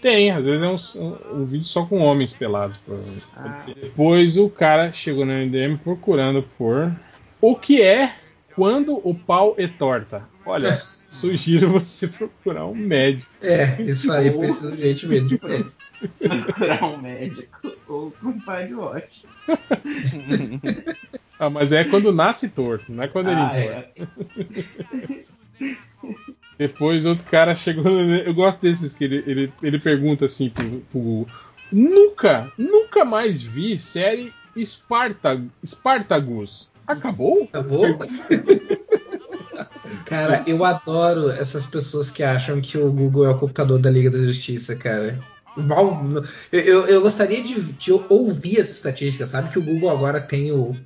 Tem, 0.00 0.30
às 0.30 0.44
vezes 0.44 0.62
é 0.62 1.00
um, 1.00 1.04
um- 1.04 1.40
um 1.40 1.44
vídeo 1.46 1.64
só 1.64 1.84
com 1.86 1.98
homens 2.00 2.32
pelados. 2.32 2.76
provavelmente. 2.84 3.24
Ah. 3.34 3.64
Depois 3.66 4.36
o 4.36 4.48
cara 4.48 4.92
chegou 4.92 5.24
no 5.24 5.32
MDM 5.32 5.78
procurando 5.78 6.42
por 6.56 6.92
o 7.40 7.56
que 7.56 7.82
é 7.82 8.14
quando 8.54 9.00
o 9.02 9.14
pau 9.14 9.54
é 9.58 9.66
torta. 9.66 10.22
Olha, 10.44 10.78
sugiro 11.10 11.70
você 11.70 12.06
procurar 12.06 12.66
um 12.66 12.74
médico. 12.74 13.28
É, 13.40 13.80
isso 13.82 14.12
aí 14.12 14.30
precisa 14.30 14.70
de 14.76 14.82
gente 14.82 15.06
mesmo 15.08 15.28
de. 15.28 15.38
Procurar 15.38 16.84
um 16.84 16.98
médico 16.98 17.72
ou 17.88 18.12
um 18.22 18.38
pai 18.40 18.66
de 18.68 18.74
watch. 18.74 19.24
Ah, 21.38 21.50
mas 21.50 21.70
é 21.72 21.84
quando 21.84 22.12
nasce 22.12 22.48
torto, 22.48 22.90
não 22.92 23.04
é 23.04 23.08
quando 23.08 23.30
ele 23.30 23.40
Ah, 23.40 23.60
entorta. 23.60 23.88
é. 23.96 25.26
Depois 26.58 27.04
outro 27.04 27.24
cara 27.26 27.54
chegou. 27.54 27.86
Eu 28.00 28.32
gosto 28.34 28.60
desses 28.62 28.94
que 28.94 29.04
ele, 29.04 29.22
ele, 29.26 29.52
ele 29.62 29.78
pergunta 29.78 30.24
assim 30.24 30.48
pro, 30.48 30.64
pro 30.90 30.98
Google. 31.00 31.28
Nunca, 31.70 32.50
nunca 32.56 33.04
mais 33.04 33.42
vi 33.42 33.78
série 33.78 34.32
Sparta, 34.58 35.42
Spartacus. 35.64 36.70
Acabou? 36.86 37.42
Acabou? 37.44 37.98
Cara, 40.06 40.42
eu 40.46 40.64
adoro 40.64 41.30
essas 41.30 41.66
pessoas 41.66 42.10
que 42.10 42.22
acham 42.22 42.60
que 42.60 42.78
o 42.78 42.90
Google 42.90 43.24
é 43.26 43.30
o 43.30 43.38
computador 43.38 43.78
da 43.78 43.90
Liga 43.90 44.10
da 44.10 44.18
Justiça, 44.18 44.76
cara. 44.76 45.18
Mal- 45.56 46.02
Eu, 46.52 46.60
eu, 46.60 46.86
eu 46.86 47.00
gostaria 47.00 47.42
de, 47.42 47.60
de 47.60 47.92
ouvir 48.08 48.60
essa 48.60 48.72
estatística, 48.72 49.26
sabe? 49.26 49.50
Que 49.50 49.58
o 49.58 49.62
Google 49.62 49.90
agora 49.90 50.20
tem 50.20 50.52
o. 50.52 50.76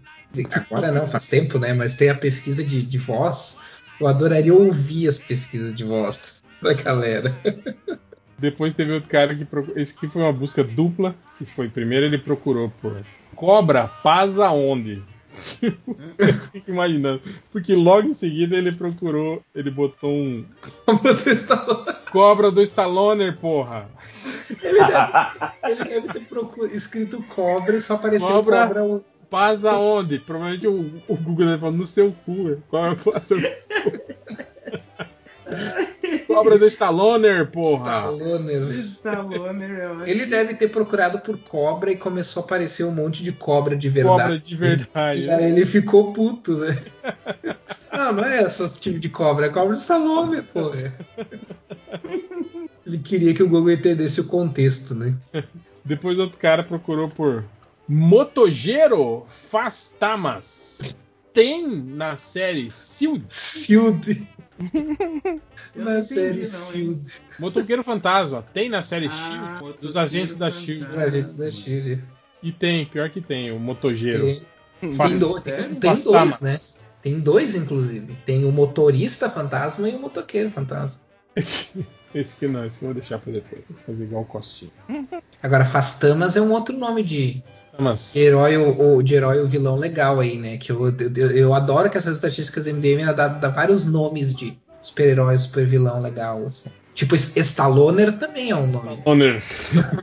Agora 0.54 0.92
não, 0.92 1.06
faz 1.06 1.26
tempo, 1.28 1.58
né? 1.58 1.72
Mas 1.72 1.96
tem 1.96 2.08
a 2.08 2.14
pesquisa 2.14 2.62
de, 2.62 2.82
de 2.82 2.98
voz. 2.98 3.58
Eu 4.00 4.06
adoraria 4.06 4.54
ouvir 4.54 5.08
as 5.08 5.18
pesquisas 5.18 5.74
de 5.74 5.84
voz 5.84 6.42
da 6.62 6.72
galera. 6.72 7.36
Depois 8.38 8.72
teve 8.74 8.92
outro 8.92 9.08
cara 9.08 9.34
que 9.34 9.44
procurou. 9.44 9.76
Esse 9.78 9.96
aqui 9.96 10.08
foi 10.08 10.22
uma 10.22 10.32
busca 10.32 10.62
dupla. 10.64 11.14
Que 11.38 11.44
foi 11.44 11.68
primeiro 11.68 12.06
ele 12.06 12.18
procurou 12.18 12.70
por 12.80 13.04
cobra 13.34 13.88
paz 13.88 14.38
aonde? 14.38 15.02
Eu 16.18 16.32
fico 16.52 16.70
imaginando. 16.70 17.20
Porque 17.50 17.74
logo 17.74 18.08
em 18.08 18.12
seguida 18.12 18.56
ele 18.56 18.72
procurou, 18.72 19.42
ele 19.54 19.70
botou 19.70 20.10
um. 20.12 20.44
Cobra 20.86 21.14
do 21.14 21.30
Stallone. 21.30 21.86
Cobra 22.10 22.50
do 22.50 22.62
Stallone, 22.62 23.32
porra. 23.32 23.88
Ele 24.62 24.78
deve, 24.78 25.02
ele 25.64 25.84
deve 25.84 26.08
ter 26.08 26.20
procur- 26.26 26.70
escrito 26.74 27.22
cobra 27.22 27.76
e 27.76 27.80
só 27.80 27.94
apareceu 27.94 28.28
Cobra. 28.28 28.66
cobra. 28.66 29.00
Paz 29.30 29.64
aonde? 29.64 30.18
Provavelmente 30.18 30.66
o, 30.66 31.02
o 31.06 31.16
Google 31.16 31.46
deve 31.46 31.58
falar 31.58 31.72
no 31.72 31.86
seu 31.86 32.12
cu. 32.26 32.60
Qual 32.68 32.86
é 32.86 32.90
a 32.90 32.96
classe 32.96 33.34
do 33.34 33.40
seu 33.40 33.92
cu? 33.92 34.00
Cobra 36.26 36.58
do 36.58 36.64
Stallone, 36.64 37.44
porra. 37.46 38.12
Stallone. 38.12 38.80
Stallone, 38.94 39.64
eu 39.64 39.92
acho 39.94 40.10
Ele 40.10 40.26
deve 40.26 40.54
ter 40.54 40.68
procurado 40.68 41.18
por 41.18 41.36
cobra 41.38 41.90
e 41.90 41.96
começou 41.96 42.42
a 42.42 42.44
aparecer 42.44 42.84
um 42.84 42.92
monte 42.92 43.22
de 43.22 43.32
cobra 43.32 43.76
de 43.76 43.88
verdade. 43.88 44.22
Cobra 44.22 44.38
de 44.38 44.56
verdade. 44.56 45.20
E 45.22 45.30
aí 45.30 45.50
ele 45.50 45.66
ficou 45.66 46.12
puto, 46.12 46.56
né? 46.56 46.78
Não, 47.92 48.12
não 48.14 48.24
é 48.24 48.42
esse 48.42 48.78
tipo 48.78 48.98
de 48.98 49.08
cobra, 49.08 49.46
é 49.46 49.48
cobra 49.48 49.74
de 49.74 49.80
Stallone, 49.80 50.42
porra. 50.42 50.94
Ele 52.86 52.98
queria 52.98 53.34
que 53.34 53.42
o 53.42 53.48
Google 53.48 53.72
entendesse 53.72 54.20
o 54.20 54.24
contexto, 54.24 54.94
né? 54.94 55.14
Depois 55.84 56.18
outro 56.18 56.38
cara 56.38 56.62
procurou 56.62 57.08
por 57.08 57.44
Motogero 57.92 59.24
Fastamas. 59.26 60.94
Tem 61.34 61.66
na 61.66 62.16
série 62.16 62.70
Shield. 62.70 63.24
Shield. 63.28 64.28
Eu 65.74 65.84
Na 65.84 66.00
série 66.00 66.34
não, 66.34 66.38
hein? 66.38 66.44
Shield. 66.44 67.22
Motoqueiro 67.40 67.82
Fantasma. 67.82 68.44
Tem 68.54 68.68
na 68.68 68.80
série 68.80 69.08
Ah, 69.08 69.58
Shield. 69.58 69.78
Dos 69.80 69.96
agentes 69.96 70.36
da. 70.36 70.52
Shield. 70.52 70.86
Os 70.88 70.98
agentes 70.98 71.36
da 71.36 71.50
Shield. 71.50 72.04
E 72.40 72.52
tem, 72.52 72.86
pior 72.86 73.10
que 73.10 73.20
tem, 73.20 73.50
o 73.50 73.58
Motogero. 73.58 74.22
Tem, 74.22 74.46
tem, 74.80 75.18
dois, 75.18 75.42
tem, 75.42 75.74
tem 75.74 75.94
dois, 76.04 76.40
né? 76.40 76.60
Tem 77.02 77.18
dois, 77.18 77.56
inclusive. 77.56 78.16
Tem 78.24 78.44
o 78.44 78.52
motorista 78.52 79.28
fantasma 79.28 79.88
e 79.88 79.96
o 79.96 79.98
motoqueiro 79.98 80.50
fantasma. 80.52 81.00
Esse 82.14 82.36
que 82.36 82.48
não, 82.48 82.64
esse 82.64 82.78
que 82.78 82.84
eu 82.84 82.88
vou 82.88 82.94
deixar 82.94 83.18
pra 83.18 83.32
depois. 83.32 83.62
Vou 83.68 83.78
fazer 83.78 84.04
igual 84.04 84.22
o 84.22 84.26
Costinha. 84.26 84.70
Agora, 85.42 85.64
Fastamas 85.64 86.36
é 86.36 86.40
um 86.40 86.50
outro 86.52 86.76
nome 86.76 87.02
de 87.02 87.42
Mas, 87.78 88.14
herói 88.14 88.56
ou, 88.56 89.02
de 89.02 89.14
herói 89.14 89.40
ou 89.40 89.46
vilão 89.46 89.76
legal 89.76 90.20
aí, 90.20 90.36
né? 90.38 90.58
Que 90.58 90.70
eu, 90.72 90.88
eu, 91.16 91.30
eu 91.30 91.54
adoro 91.54 91.88
que 91.88 91.96
essas 91.96 92.16
estatísticas 92.16 92.66
MDM 92.66 93.12
dá, 93.14 93.28
dá 93.28 93.48
vários 93.48 93.86
nomes 93.86 94.34
de 94.34 94.58
super-herói, 94.82 95.38
super-vilão 95.38 96.00
legal, 96.00 96.44
assim. 96.46 96.70
Tipo, 96.94 97.14
es- 97.14 97.36
Staloner 97.36 98.18
também 98.18 98.50
é 98.50 98.56
um 98.56 98.66
nome 98.66 99.00
Honor. 99.06 99.40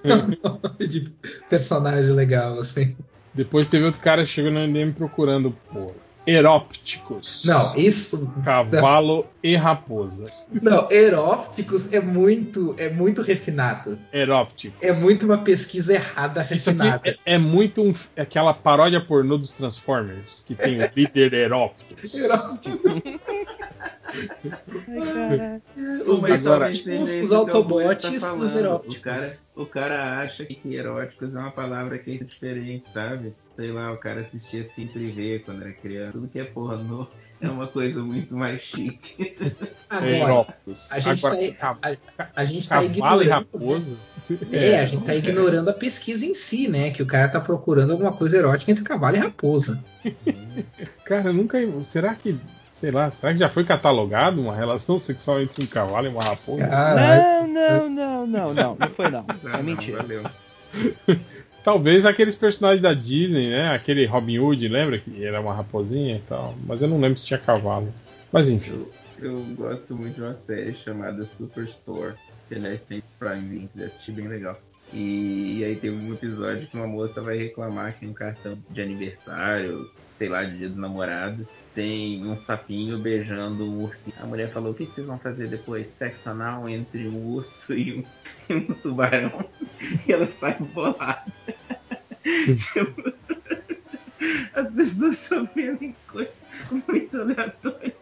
de 0.79 1.11
personagem 1.49 2.11
legal, 2.13 2.57
assim. 2.59 2.95
Depois 3.33 3.67
teve 3.67 3.85
outro 3.85 4.01
cara 4.01 4.23
que 4.23 4.29
chegou 4.29 4.51
no 4.51 4.59
MDM 4.59 4.93
procurando 4.93 5.55
por 5.71 5.93
Herópticos. 6.27 7.43
Não, 7.45 7.73
isso. 7.77 8.31
Cavalo 8.43 9.25
e 9.41 9.55
raposa. 9.55 10.25
Não, 10.61 10.91
Herópticos 10.91 11.93
é 11.93 12.01
muito, 12.01 12.75
é 12.77 12.89
muito 12.89 13.21
refinado. 13.21 13.97
Herópticos. 14.11 14.77
É 14.83 14.91
muito 14.91 15.25
uma 15.25 15.37
pesquisa 15.37 15.93
errada 15.93 16.41
Isso 16.51 16.69
aqui 16.69 16.79
refinada. 16.79 17.01
é, 17.25 17.35
é 17.35 17.37
muito 17.37 17.81
um- 17.81 17.93
aquela 18.17 18.53
paródia 18.53 18.99
pornô 18.99 19.37
dos 19.37 19.53
Transformers, 19.53 20.41
que 20.45 20.53
tem 20.53 20.81
o 20.81 20.89
líder 20.95 21.33
Herópticos. 21.33 22.13
Os, 26.05 26.21
Mas 26.21 26.45
Agora- 26.47 26.59
talvez 26.59 26.83
seja 26.83 27.01
os- 27.03 27.09
isso 27.09 27.23
os 27.23 27.29
que 27.29 27.33
o 27.35 27.37
Autobots 27.37 28.21
tá. 28.21 28.57
Herópticos. 28.59 28.97
O 28.97 29.01
cara, 29.01 29.33
o 29.57 29.65
cara 29.65 30.19
acha 30.19 30.45
que 30.45 30.75
eróticos 30.75 31.33
é 31.33 31.39
uma 31.39 31.51
palavra 31.51 31.97
que 31.97 32.15
é 32.15 32.17
diferente, 32.23 32.85
sabe? 32.93 33.33
Sei 33.55 33.71
lá, 33.71 33.91
o 33.91 33.97
cara 33.97 34.21
assistia 34.21 34.63
sempre 34.63 35.11
ver 35.11 35.43
quando 35.43 35.63
era 35.63 35.73
criança. 35.73 36.11
Tudo 36.11 36.27
que 36.27 36.39
é 36.39 36.43
pornô 36.43 37.07
é 37.41 37.49
uma 37.49 37.67
coisa 37.67 37.99
muito 38.01 38.35
mais 38.35 38.61
chique. 38.61 39.35
Agora, 39.89 40.55
a 40.91 40.99
gente 40.99 41.25
Agora, 41.25 41.53
tá, 41.53 41.77
a, 41.81 42.27
a 42.35 42.45
gente 42.45 42.69
tá 42.69 42.75
cavalo 42.75 42.91
e 42.91 43.25
ignorando. 43.25 43.29
raposa. 43.29 43.97
É, 44.51 44.79
a 44.79 44.85
gente 44.85 45.03
tá 45.03 45.15
ignorando 45.15 45.69
a 45.69 45.73
pesquisa 45.73 46.25
em 46.25 46.35
si, 46.35 46.67
né? 46.67 46.91
Que 46.91 47.01
o 47.01 47.07
cara 47.07 47.27
tá 47.27 47.41
procurando 47.41 47.91
alguma 47.91 48.13
coisa 48.13 48.37
erótica 48.37 48.71
entre 48.71 48.83
cavalo 48.83 49.15
e 49.15 49.19
raposa. 49.19 49.83
Cara, 51.03 51.33
nunca. 51.33 51.57
Será 51.83 52.13
que. 52.13 52.39
Sei 52.77 52.91
lá, 52.91 53.09
será 53.09 53.33
que 53.33 53.39
já 53.39 53.49
foi 53.49 53.63
catalogado 53.63 54.39
uma 54.39 54.55
relação 54.55 54.99
sexual 54.99 55.41
entre 55.41 55.63
um 55.63 55.67
cavalo 55.67 56.05
e 56.05 56.09
uma 56.11 56.23
raposa? 56.23 56.67
Não, 56.67 57.47
não, 57.47 57.89
não, 57.89 58.27
não, 58.27 58.53
não, 58.53 58.77
não 58.79 58.89
foi 58.89 59.09
não. 59.09 59.25
É 59.51 59.63
mentira. 59.63 60.03
Valeu. 60.03 60.23
Talvez 61.63 62.05
aqueles 62.05 62.35
personagens 62.35 62.79
da 62.79 62.93
Disney, 62.93 63.49
né? 63.49 63.71
Aquele 63.71 64.05
Robin 64.05 64.37
Hood, 64.37 64.67
lembra 64.67 64.99
que 64.99 65.25
era 65.25 65.41
uma 65.41 65.55
raposinha 65.55 66.17
e 66.17 66.19
tal. 66.19 66.53
Mas 66.67 66.83
eu 66.83 66.87
não 66.87 66.99
lembro 66.99 67.17
se 67.17 67.25
tinha 67.25 67.39
cavalo. 67.39 67.91
Mas 68.31 68.47
enfim. 68.47 68.85
Eu 69.19 69.41
gosto 69.55 69.95
muito 69.95 70.13
de 70.13 70.21
uma 70.21 70.35
série 70.35 70.75
chamada 70.75 71.25
Superstore, 71.25 72.13
que 72.47 72.53
aliás 72.53 72.83
tem 72.83 73.01
Prime 73.17 73.41
Video, 73.41 73.69
que 73.73 73.83
assistir 73.85 74.11
bem 74.11 74.27
legal. 74.27 74.61
E, 74.93 75.57
e 75.57 75.63
aí 75.65 75.75
tem 75.77 75.89
um 75.89 76.13
episódio 76.13 76.67
que 76.67 76.77
uma 76.77 76.85
moça 76.85 77.21
vai 77.21 77.39
reclamar 77.39 77.97
que 77.97 78.05
um 78.05 78.13
cartão 78.13 78.55
de 78.69 78.81
aniversário, 78.83 79.89
sei 80.17 80.29
lá, 80.29 80.43
de 80.43 80.57
dia 80.57 80.69
dos 80.69 80.77
namorados, 80.77 81.49
tem 81.73 82.25
um 82.25 82.37
sapinho 82.37 82.97
beijando 82.97 83.63
um 83.63 83.83
ursinho. 83.83 84.15
A 84.19 84.25
mulher 84.25 84.51
falou, 84.51 84.71
o 84.71 84.73
que, 84.73 84.85
que 84.85 84.93
vocês 84.93 85.07
vão 85.07 85.19
fazer 85.19 85.47
depois? 85.47 85.87
Sexo 85.87 86.29
anal 86.29 86.67
entre 86.67 87.07
um 87.07 87.33
urso 87.33 87.73
e 87.73 87.99
um, 87.99 88.03
um 88.55 88.73
tubarão. 88.73 89.47
E 90.07 90.11
ela 90.11 90.25
sai 90.27 90.57
bolada. 90.59 91.23
Tipo, 92.23 93.13
As 94.53 94.73
pessoas 94.73 95.17
são 95.17 95.49
vendo 95.55 95.93
coisas 96.07 96.33
muito 96.87 97.21
aleatórias. 97.21 97.93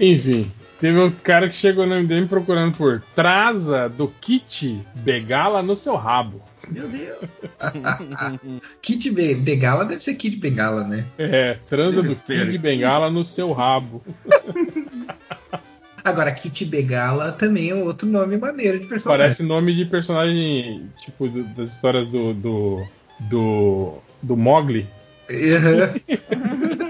Enfim. 0.00 0.50
Teve 0.80 1.00
um 1.00 1.10
cara 1.10 1.48
que 1.48 1.56
chegou 1.56 1.84
no 1.86 1.94
MDM 1.96 2.28
procurando 2.28 2.76
por 2.78 3.02
Traza 3.14 3.88
do 3.88 4.06
Kit 4.20 4.80
Begala 4.94 5.60
no 5.60 5.74
seu 5.76 5.96
rabo. 5.96 6.40
Meu 6.68 6.86
Deus! 6.88 7.18
Kit 8.80 9.10
Be- 9.10 9.34
Bengala 9.34 9.84
deve 9.84 10.02
ser 10.04 10.14
Kid 10.14 10.36
Bengala, 10.36 10.84
né? 10.84 11.04
É, 11.18 11.58
transa 11.68 12.00
do 12.00 12.14
que- 12.14 12.58
Bengala 12.58 13.10
no 13.10 13.24
seu 13.24 13.50
rabo. 13.52 14.02
Agora, 16.04 16.30
Kit 16.30 16.64
Begala 16.64 17.32
também 17.32 17.70
é 17.70 17.74
um 17.74 17.82
outro 17.82 18.08
nome 18.08 18.36
maneiro 18.38 18.78
de 18.78 18.86
personagem. 18.86 19.20
Parece 19.24 19.42
nome 19.42 19.74
de 19.74 19.84
personagem, 19.84 20.88
tipo, 21.00 21.28
do- 21.28 21.42
das 21.54 21.72
histórias 21.72 22.06
do. 22.08 22.32
do. 22.32 22.86
do, 23.28 23.98
do 24.22 24.36
Mogli. 24.36 24.88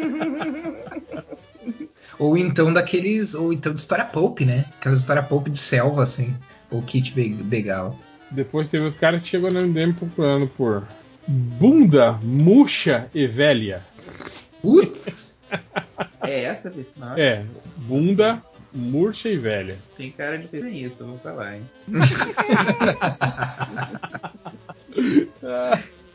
ou 2.19 2.37
então 2.37 2.73
daqueles. 2.73 3.35
Ou 3.35 3.53
então 3.53 3.73
de 3.75 3.81
história 3.81 4.05
pulp, 4.05 4.41
né? 4.41 4.65
Aquelas 4.79 5.01
história 5.01 5.23
pulp 5.23 5.49
de 5.49 5.59
selva, 5.59 6.03
assim. 6.03 6.37
Ou 6.71 6.83
Kit 6.83 7.12
Be- 7.12 7.31
Begala. 7.31 7.94
Depois 8.31 8.69
teve 8.69 8.85
outro 8.85 9.01
cara 9.01 9.19
que 9.21 9.29
chegou 9.29 9.51
no 9.51 9.61
MDM 9.61 9.94
procurando 9.94 10.47
por 10.47 10.87
bunda, 11.26 12.12
murcha 12.23 13.09
e 13.15 13.26
velha. 13.26 13.85
É 16.21 16.43
essa 16.43 16.69
a 16.69 16.71
personagem? 16.71 17.25
É, 17.25 17.47
bunda, 17.79 18.43
murcha 18.71 19.31
e 19.31 19.39
velha. 19.39 19.79
Tem 19.97 20.12
cara 20.12 20.37
de 20.37 20.44
isso, 20.69 20.97
eu 21.01 21.07
vou 21.07 21.19
falar, 21.21 21.57
hein? 21.57 21.62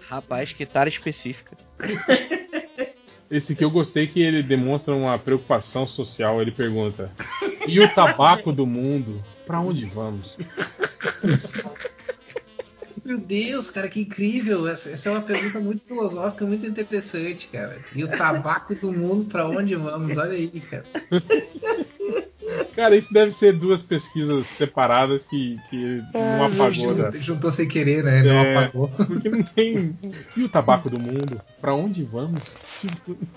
Rapaz, 0.08 0.54
que 0.54 0.66
tara 0.66 0.88
específica. 0.90 1.58
Esse 3.30 3.56
que 3.56 3.64
eu 3.64 3.72
gostei 3.72 4.08
que 4.08 4.22
ele 4.22 4.44
demonstra 4.44 4.94
uma 4.94 5.18
preocupação 5.18 5.88
social. 5.88 6.42
Ele 6.42 6.52
pergunta: 6.52 7.12
E 7.68 7.80
o 7.80 7.94
tabaco 7.94 8.52
do 8.52 8.66
mundo? 8.66 9.24
Pra 9.46 9.60
onde 9.60 9.86
vamos? 9.86 10.38
Meu 13.04 13.18
Deus, 13.18 13.70
cara, 13.70 13.88
que 13.88 14.02
incrível! 14.02 14.68
Essa, 14.68 14.92
essa 14.92 15.10
é 15.10 15.12
uma 15.12 15.22
pergunta 15.22 15.60
muito 15.60 15.84
filosófica, 15.86 16.46
muito 16.46 16.66
interessante, 16.66 17.48
cara. 17.48 17.80
E 17.96 18.04
o 18.04 18.08
tabaco 18.08 18.76
do 18.76 18.92
mundo, 18.92 19.26
pra 19.26 19.48
onde 19.48 19.76
vamos? 19.76 20.18
Olha 20.18 20.34
aí, 20.34 20.62
cara. 20.62 20.86
Cara, 22.76 22.96
isso 22.96 23.14
deve 23.14 23.34
ser 23.34 23.54
duas 23.54 23.84
pesquisas 23.84 24.46
separadas 24.48 25.26
que, 25.26 25.58
que 25.70 25.76
ele 25.76 26.04
não 26.14 26.46
apagou. 26.46 26.74
Juntou, 26.74 27.12
Da... 27.12 27.18
juntou 27.20 27.52
sem 27.52 27.68
querer, 27.68 28.04
né? 28.04 28.24
Não 28.24 28.32
É, 28.32 28.56
apagou. 28.56 28.88
Porque 28.90 29.30
não 29.30 29.44
tem. 29.44 29.98
E 30.36 30.44
o 30.44 30.50
tabaco 30.50 30.90
do 30.90 31.00
mundo? 31.00 31.42
Pra 31.62 31.74
onde 31.74 32.04
vamos? 32.04 32.44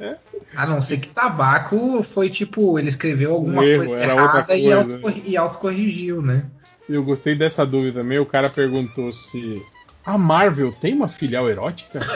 É. 0.01 0.17
A 0.55 0.67
não 0.67 0.81
ser 0.81 0.99
que 0.99 1.09
tabaco 1.09 2.03
foi 2.03 2.29
tipo, 2.29 2.79
ele 2.79 2.89
escreveu 2.89 3.33
alguma 3.33 3.63
Um 3.63 3.65
erro, 3.65 3.85
coisa 3.85 4.03
errada 4.03 4.57
e, 4.57 5.31
e 5.31 5.37
autocorrigiu, 5.37 6.23
né? 6.23 6.47
Eu 6.89 7.03
gostei 7.05 7.35
dessa 7.35 7.65
dúvida 7.67 8.01
também. 8.01 8.19
O 8.19 8.27
cara 8.27 8.49
perguntou 8.49 9.11
se 9.13 9.63
a 10.05 10.17
Marvel 10.17 10.73
tem 10.73 10.95
uma 10.95 11.09
filial 11.09 11.49
erótica? 11.49 12.01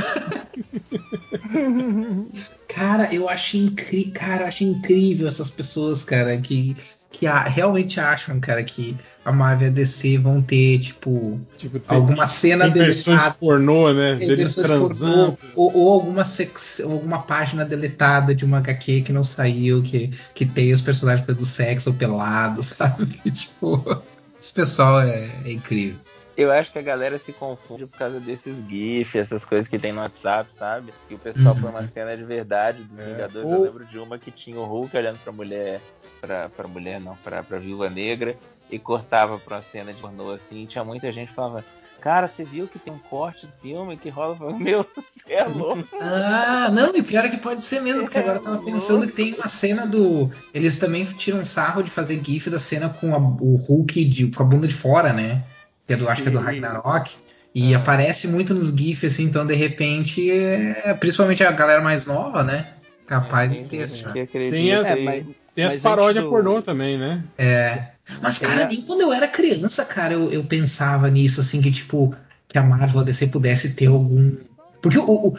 Cara, 2.69 3.13
eu 3.13 3.29
achei 3.29 3.61
incrível, 3.61 4.13
cara, 4.15 4.43
eu 4.43 4.47
achei 4.47 4.67
incrível 4.67 5.27
essas 5.29 5.51
pessoas, 5.51 6.05
cara, 6.05 6.37
que 6.39 6.77
que 7.13 7.27
a- 7.27 7.43
realmente 7.43 7.99
acham, 7.99 8.39
cara, 8.39 8.63
que 8.63 8.97
a 9.25 9.33
Marvel 9.33 9.67
e 9.67 9.71
a 9.71 9.75
DC 9.75 10.17
vão 10.17 10.41
ter, 10.41 10.79
tipo, 10.79 11.41
Tem- 11.59 11.71
alguma 11.89 12.25
cena 12.29 12.71
tem 12.71 12.85
deletada. 12.85 13.33
pornô, 13.39 13.93
né? 13.93 14.15
Deles 14.15 14.55
transando. 14.55 15.33
pornô, 15.33 15.53
ou, 15.57 15.77
ou 15.77 15.93
alguma, 15.93 16.25
sex- 16.25 16.81
alguma 16.81 17.21
página 17.23 17.65
deletada 17.65 18.33
de 18.33 18.45
uma 18.45 18.59
HQ 18.59 19.03
que 19.03 19.13
não 19.13 19.25
saiu, 19.25 19.83
que, 19.83 20.09
que 20.33 20.47
tem 20.47 20.73
os 20.73 20.81
personagens 20.81 21.27
do 21.27 21.45
sexo 21.45 21.93
pelados, 21.95 22.67
sabe? 22.79 23.07
Tipo, 23.29 24.03
esse 24.41 24.53
pessoal 24.53 25.01
é, 25.03 25.31
é 25.45 25.53
incrível. 25.53 25.99
Eu 26.37 26.51
acho 26.51 26.73
que 26.73 26.79
a 26.79 26.83
galera 26.83 27.19
se 27.19 27.33
confunde 27.35 27.87
por 27.87 27.99
causa 27.99 28.19
desses 28.19 28.57
GIFs, 28.67 29.15
essas 29.21 29.45
coisas 29.45 29.69
que 29.69 29.79
tem 29.79 29.93
no 29.93 30.01
WhatsApp, 30.01 30.55
sabe? 30.55 30.95
Que 31.07 31.15
o 31.15 31.19
pessoal 31.19 31.55
Uhum. 31.55 31.61
põe 31.61 31.71
uma 31.71 31.83
cena 31.85 32.17
de 32.17 32.25
verdade 32.25 32.83
dos 32.85 33.05
Vingadores. 33.05 33.47
Ou- 33.47 33.55
Eu 33.57 33.63
lembro 33.65 33.85
de 33.85 33.99
uma 33.99 34.19
que 34.19 34.31
tinha 34.31 34.59
o 34.59 34.65
Hulk 34.65 34.97
olhando 34.97 35.19
pra 35.19 35.33
mulher, 35.33 35.81
pra, 36.21 36.49
pra 36.49 36.67
mulher 36.67 36.99
não, 37.01 37.15
pra, 37.17 37.43
pra 37.43 37.59
viúva 37.59 37.91
negra, 37.91 38.37
e 38.71 38.79
cortava 38.79 39.39
pra 39.39 39.57
uma 39.57 39.63
cena 39.63 39.93
de 39.93 40.01
pornô 40.01 40.31
assim, 40.31 40.63
e 40.63 40.67
tinha 40.67 40.83
muita 40.85 41.13
gente 41.13 41.29
que 41.29 41.35
falava. 41.35 41.63
Cara, 42.01 42.27
você 42.29 42.45
viu 42.45 42.67
que 42.67 42.79
tem 42.79 42.93
um 42.93 42.99
corte 42.99 43.47
do 43.47 43.53
filme 43.61 43.97
que 43.97 44.09
rola? 44.09 44.37
Falei, 44.37 44.55
Meu, 44.59 44.87
você 44.95 45.33
é 45.35 45.45
louco. 45.45 45.85
Ah, 46.01 46.71
não, 46.73 46.95
e 46.97 47.03
pior 47.03 47.25
é 47.25 47.29
que 47.29 47.37
pode 47.39 47.63
ser 47.63 47.81
mesmo, 47.81 48.03
porque 48.03 48.19
agora 48.19 48.39
eu 48.39 48.43
tava 48.43 48.63
pensando 48.63 49.07
que 49.07 49.13
tem 49.13 49.35
uma 49.35 49.49
cena 49.49 49.87
do. 49.87 50.31
Eles 50.55 50.79
também 50.79 51.05
tiram 51.05 51.45
sarro 51.45 51.83
de 51.83 51.91
fazer 51.91 52.21
GIF 52.25 52.49
da 52.51 52.59
cena 52.59 52.89
com 52.89 53.15
a- 53.15 53.19
o 53.19 53.57
Hulk 53.57 54.05
de- 54.05 54.27
com 54.29 54.43
a 54.43 54.47
bunda 54.47 54.67
de 54.67 54.75
fora, 54.75 55.13
né? 55.13 55.45
Que 55.87 55.95
é 55.95 55.97
do, 55.97 56.09
acho 56.09 56.23
que 56.23 56.29
é 56.29 56.33
do. 56.33 56.39
Ragnarok. 56.39 57.11
E 57.55 57.75
aparece 57.75 58.29
muito 58.29 58.55
nos 58.55 58.71
GIFs, 58.71 59.13
assim, 59.15 59.25
então 59.25 59.45
de 59.47 59.55
repente, 59.55 60.31
é, 60.31 60.95
principalmente 60.95 61.43
a 61.43 61.51
galera 61.51 61.81
mais 61.81 62.07
nova, 62.07 62.45
né? 62.45 62.75
Capaz 63.07 63.51
de 63.53 63.63
ter 63.65 63.79
essa. 63.79 64.13
Tem 64.13 64.73
as, 64.73 64.89
É, 64.89 64.97
mas- 65.03 65.27
tem 65.55 65.65
as 65.65 65.77
paródias 65.77 66.25
do- 66.25 66.31
pornô 66.31 66.63
também, 66.63 66.97
né? 66.99 67.23
É. 67.39 67.89
Mas, 68.21 68.39
cara, 68.39 68.67
nem 68.67 68.83
quando 68.83 69.03
eu 69.03 69.13
era 69.13 69.29
criança, 69.29 69.85
cara, 69.85 70.15
eu, 70.15 70.31
eu 70.33 70.45
pensava 70.45 71.09
nisso, 71.09 71.41
assim, 71.41 71.61
que, 71.63 71.71
tipo, 71.71 72.15
que 72.49 72.59
a 72.59 72.63
Marvel 72.63 73.01
a 73.01 73.05
DC 73.05 73.29
pudesse 73.29 73.75
ter 73.75 73.87
algum. 73.87 74.37
Porque 74.83 74.99
o, 74.99 75.05
o, 75.29 75.39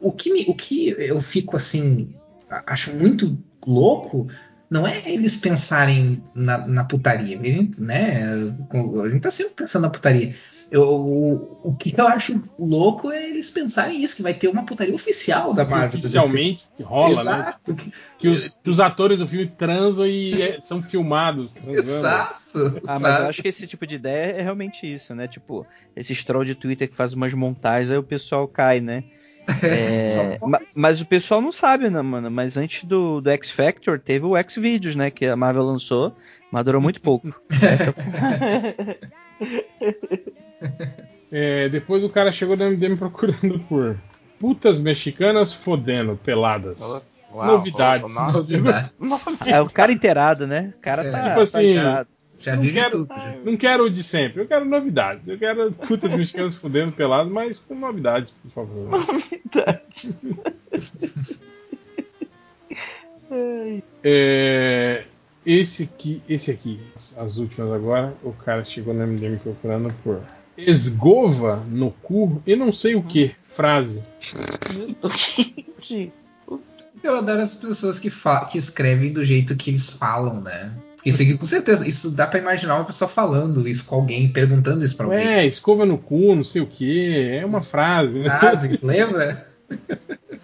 o, 0.00 0.12
que, 0.12 0.32
me- 0.32 0.46
o 0.48 0.54
que 0.54 0.94
eu 0.98 1.20
fico, 1.20 1.56
assim, 1.56 2.14
acho 2.66 2.94
muito 2.94 3.36
louco. 3.66 4.28
Não 4.68 4.84
é 4.86 5.00
eles 5.08 5.36
pensarem 5.36 6.22
na, 6.34 6.66
na 6.66 6.84
putaria, 6.84 7.38
né? 7.78 8.24
A 9.04 9.08
gente 9.08 9.20
tá 9.20 9.30
sempre 9.30 9.54
pensando 9.54 9.82
na 9.82 9.90
putaria. 9.90 10.34
Eu, 10.68 10.82
o, 10.82 11.60
o 11.62 11.76
que 11.76 11.94
eu 11.96 12.08
acho 12.08 12.42
louco 12.58 13.12
é 13.12 13.28
eles 13.30 13.48
pensarem 13.50 14.02
isso, 14.02 14.16
que 14.16 14.22
vai 14.22 14.34
ter 14.34 14.48
uma 14.48 14.64
putaria 14.64 14.94
oficial 14.94 15.54
da 15.54 15.64
Que 15.64 15.70
Marvel. 15.70 15.98
oficialmente 16.00 16.66
rola, 16.82 17.22
né? 17.22 17.30
Exato. 17.64 17.76
Que 18.18 18.26
os, 18.28 18.58
que 18.62 18.70
os 18.70 18.80
atores 18.80 19.18
do 19.20 19.28
filme 19.28 19.46
transam 19.46 20.06
e 20.06 20.42
é, 20.42 20.58
são 20.58 20.82
filmados. 20.82 21.52
transando. 21.52 22.06
Ah, 22.88 22.98
mas 22.98 23.20
eu 23.20 23.26
acho 23.26 23.42
que 23.42 23.48
esse 23.48 23.66
tipo 23.66 23.86
de 23.86 23.94
ideia 23.94 24.32
é 24.38 24.42
realmente 24.42 24.92
isso, 24.92 25.14
né? 25.14 25.28
Tipo, 25.28 25.64
esses 25.94 26.24
troll 26.24 26.44
de 26.44 26.54
Twitter 26.56 26.88
que 26.88 26.96
faz 26.96 27.12
umas 27.12 27.32
montagens, 27.32 27.90
aí 27.92 27.98
o 27.98 28.02
pessoal 28.02 28.48
cai, 28.48 28.80
né? 28.80 29.04
É, 29.62 30.08
Só 30.08 30.44
ma- 30.48 30.60
mas 30.74 31.00
o 31.00 31.06
pessoal 31.06 31.40
não 31.40 31.52
sabe, 31.52 31.88
né, 31.88 32.02
mano? 32.02 32.28
Mas 32.28 32.56
antes 32.56 32.82
do, 32.82 33.20
do 33.20 33.30
X 33.30 33.48
Factor 33.52 34.00
teve 34.00 34.24
o 34.26 34.36
X 34.36 34.56
Videos, 34.56 34.96
né? 34.96 35.08
Que 35.08 35.26
a 35.26 35.36
Marvel 35.36 35.62
lançou, 35.62 36.12
mas 36.50 36.64
durou 36.64 36.80
muito 36.80 37.00
pouco. 37.00 37.32
Essa 37.62 37.94
É, 41.30 41.68
depois 41.68 42.04
o 42.04 42.08
cara 42.08 42.30
chegou 42.30 42.56
no 42.56 42.64
MDM 42.64 42.96
procurando 42.96 43.58
por 43.68 43.96
putas 44.38 44.78
mexicanas 44.78 45.52
fodendo, 45.52 46.18
peladas. 46.22 46.80
Uau, 46.80 47.46
novidades. 47.46 48.14
uau, 48.14 48.32
novidades. 48.32 48.92
É 49.46 49.60
o 49.60 49.68
cara 49.68 49.92
inteirado, 49.92 50.46
né? 50.46 50.72
O 50.76 50.80
cara 50.80 51.10
tá, 51.10 51.22
tipo 51.22 51.34
tá 51.34 51.42
assim, 51.42 51.70
inteirado. 51.72 52.08
não, 52.46 52.72
quero, 52.72 53.08
não 53.44 53.56
quero 53.56 53.84
o 53.84 53.90
de 53.90 54.02
sempre, 54.02 54.42
eu 54.42 54.46
quero 54.46 54.64
novidades. 54.64 55.28
Eu 55.28 55.38
quero 55.38 55.70
putas 55.72 56.12
mexicanas 56.12 56.54
fodendo 56.54 56.92
peladas, 56.92 57.30
mas 57.30 57.58
com 57.58 57.74
novidades, 57.74 58.32
por 58.32 58.50
favor. 58.50 58.90
É, 64.04 65.04
esse 65.46 65.84
aqui, 65.84 66.20
esse 66.28 66.50
aqui, 66.50 66.80
as 67.16 67.36
últimas 67.38 67.72
agora, 67.72 68.12
o 68.22 68.32
cara 68.32 68.64
chegou 68.64 68.92
no 68.92 69.06
MDM 69.06 69.38
procurando 69.38 69.94
por 70.02 70.20
esgova 70.58 71.62
no 71.68 71.90
cu 71.90 72.42
e 72.46 72.56
não 72.56 72.72
sei 72.72 72.94
o 72.96 73.02
que. 73.02 73.34
Frase. 73.44 74.02
Eu 77.02 77.16
adoro 77.16 77.40
as 77.42 77.54
pessoas 77.54 77.98
que, 78.00 78.10
fa- 78.10 78.46
que 78.46 78.58
escrevem 78.58 79.12
do 79.12 79.24
jeito 79.24 79.56
que 79.56 79.70
eles 79.70 79.90
falam, 79.90 80.40
né? 80.40 80.72
Isso 81.04 81.22
aqui, 81.22 81.38
com 81.38 81.46
certeza, 81.46 81.86
isso 81.86 82.10
dá 82.10 82.26
pra 82.26 82.40
imaginar 82.40 82.74
uma 82.76 82.84
pessoa 82.84 83.08
falando 83.08 83.68
isso 83.68 83.84
com 83.84 83.94
alguém, 83.94 84.28
perguntando 84.32 84.84
isso 84.84 84.96
pra 84.96 85.06
alguém. 85.06 85.24
É, 85.24 85.46
escova 85.46 85.86
no 85.86 85.96
cu, 85.98 86.34
não 86.34 86.42
sei 86.42 86.62
o 86.62 86.66
que. 86.66 87.28
É 87.40 87.46
uma 87.46 87.62
frase. 87.62 88.18
né? 88.18 88.38
Frase, 88.40 88.78
lembra? 88.82 89.45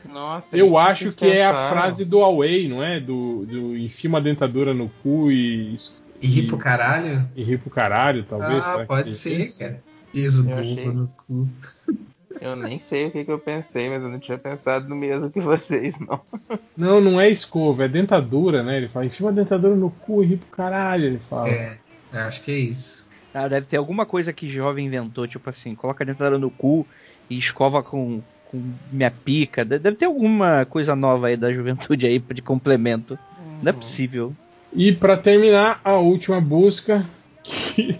Nossa, 0.09 0.57
Eu 0.57 0.77
acho 0.77 1.13
que 1.13 1.27
é 1.27 1.45
a 1.47 1.69
frase 1.71 2.05
do 2.05 2.23
Away, 2.23 2.69
não 2.69 2.83
é? 2.83 3.01
Do, 3.01 3.47
do 3.47 3.77
enfia 3.77 4.09
uma 4.11 4.21
dentadura 4.21 4.75
no 4.75 4.89
cu 5.03 5.31
e. 5.31 5.75
E 6.21 6.27
ri 6.27 6.47
pro 6.47 6.59
caralho? 6.59 7.29
E 7.35 7.43
ri 7.43 7.59
pro 7.59 7.71
caralho, 7.71 8.25
talvez. 8.25 8.65
Ah, 8.65 8.85
pode 8.87 9.05
que- 9.05 9.11
ser, 9.17 9.53
cara. 9.57 9.83
Achei- 10.15 10.87
no 10.93 11.09
cu. 11.27 11.49
Eu 12.41 12.57
nem 12.57 12.79
sei 12.81 13.07
o 13.07 13.11
que, 13.13 13.25
que 13.25 13.31
eu 13.31 13.39
pensei, 13.39 13.89
mas 13.89 14.03
eu 14.03 14.09
não 14.09 14.19
tinha 14.19 14.37
pensado 14.37 14.89
no 14.89 14.97
mesmo 14.97 15.31
que 15.31 15.39
vocês, 15.39 15.95
não. 16.01 16.21
Não, 16.77 17.01
não 17.01 17.21
é 17.21 17.29
escova, 17.29 17.85
é 17.85 17.89
dentadura, 17.89 18.63
né? 18.65 18.79
Ele 18.79 18.89
fala, 18.89 19.05
enfia 19.07 19.27
uma 19.27 19.33
dentadura 19.33 19.77
no 19.77 19.91
cu 19.91 20.25
e 20.25 20.27
ri 20.27 20.37
pro 20.39 20.49
caralho, 20.49 21.05
ele 21.05 21.19
fala. 21.19 21.49
É, 21.51 21.79
eu 22.13 22.21
acho 22.21 22.43
que 22.43 22.51
é 22.51 22.59
isso. 22.59 23.11
Ah, 23.33 23.47
deve 23.47 23.67
ter 23.67 23.77
alguma 23.77 24.05
coisa 24.07 24.33
que 24.33 24.49
jovem 24.49 24.87
inventou, 24.87 25.29
tipo 25.29 25.49
assim, 25.49 25.75
coloca 25.75 26.03
a 26.03 26.07
dentadura 26.07 26.39
no 26.39 26.51
cu 26.51 26.85
e 27.31 27.39
escova 27.39 27.81
com, 27.83 28.21
com 28.53 28.63
minha 28.93 29.11
pica. 29.11 29.65
De- 29.65 29.79
Deve 29.81 29.97
ter 29.97 30.05
alguma 30.05 30.65
coisa 30.67 30.95
nova 30.95 31.27
aí 31.27 31.37
da 31.37 31.53
juventude 31.53 32.07
aí 32.07 32.19
de 32.21 32.41
complemento. 32.43 33.19
Não 33.63 33.71
é 33.71 33.73
possível. 33.73 34.33
E 34.73 34.93
pra 34.93 35.17
terminar, 35.17 35.81
a 35.83 35.95
última 35.95 36.41
busca 36.41 37.05
que, 37.43 37.97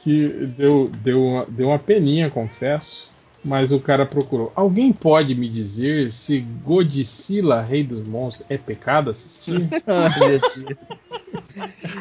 que 0.00 0.28
deu, 0.56 0.90
deu, 1.02 1.22
uma, 1.24 1.46
deu 1.48 1.68
uma 1.68 1.78
peninha, 1.78 2.28
confesso. 2.30 3.10
Mas 3.48 3.72
o 3.72 3.80
cara 3.80 4.04
procurou. 4.04 4.52
Alguém 4.54 4.92
pode 4.92 5.34
me 5.34 5.48
dizer 5.48 6.12
se 6.12 6.40
Godzilla, 6.40 7.62
Rei 7.62 7.82
dos 7.82 8.06
Monstros, 8.06 8.46
é 8.50 8.58
pecado 8.58 9.10
assistir? 9.10 9.68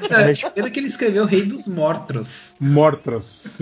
É, 0.10 0.34
Primeiro 0.34 0.72
que 0.72 0.80
ele 0.80 0.88
escreveu 0.88 1.26
Rei 1.26 1.44
dos 1.44 1.68
Mortos. 1.68 2.54
Mortros. 2.60 3.58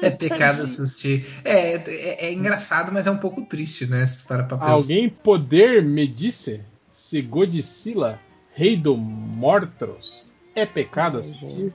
É 0.00 0.10
pecado 0.10 0.62
assistir. 0.62 1.26
É, 1.44 1.76
é, 1.76 2.26
é 2.26 2.32
engraçado, 2.32 2.92
mas 2.92 3.06
é 3.06 3.10
um 3.10 3.16
pouco 3.16 3.42
triste, 3.42 3.86
né? 3.86 4.04
Se 4.06 4.24
para 4.26 4.44
pra 4.44 4.58
pensar. 4.58 4.72
Alguém 4.72 5.08
poder 5.08 5.82
me 5.82 6.06
disse 6.06 6.64
se 6.92 7.22
Godzilla, 7.22 8.20
Rei 8.54 8.76
dos 8.76 8.96
Mortros, 8.98 10.30
é 10.54 10.66
pecado 10.66 11.18
assistir? 11.18 11.72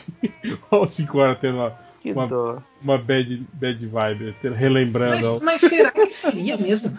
Olha 0.70 0.82
o 0.82 0.86
5 0.86 1.18
horas 1.18 1.38
tendo 1.40 1.56
uma, 1.56 1.76
Que 2.00 2.12
uma, 2.12 2.26
dó. 2.26 2.62
uma 2.82 2.96
bad, 2.96 3.46
bad 3.52 3.86
vibe, 3.86 4.34
relembrando. 4.54 5.16
Mas, 5.16 5.42
mas 5.42 5.60
será 5.60 5.90
que 5.90 6.12
seria 6.12 6.56
mesmo? 6.56 6.96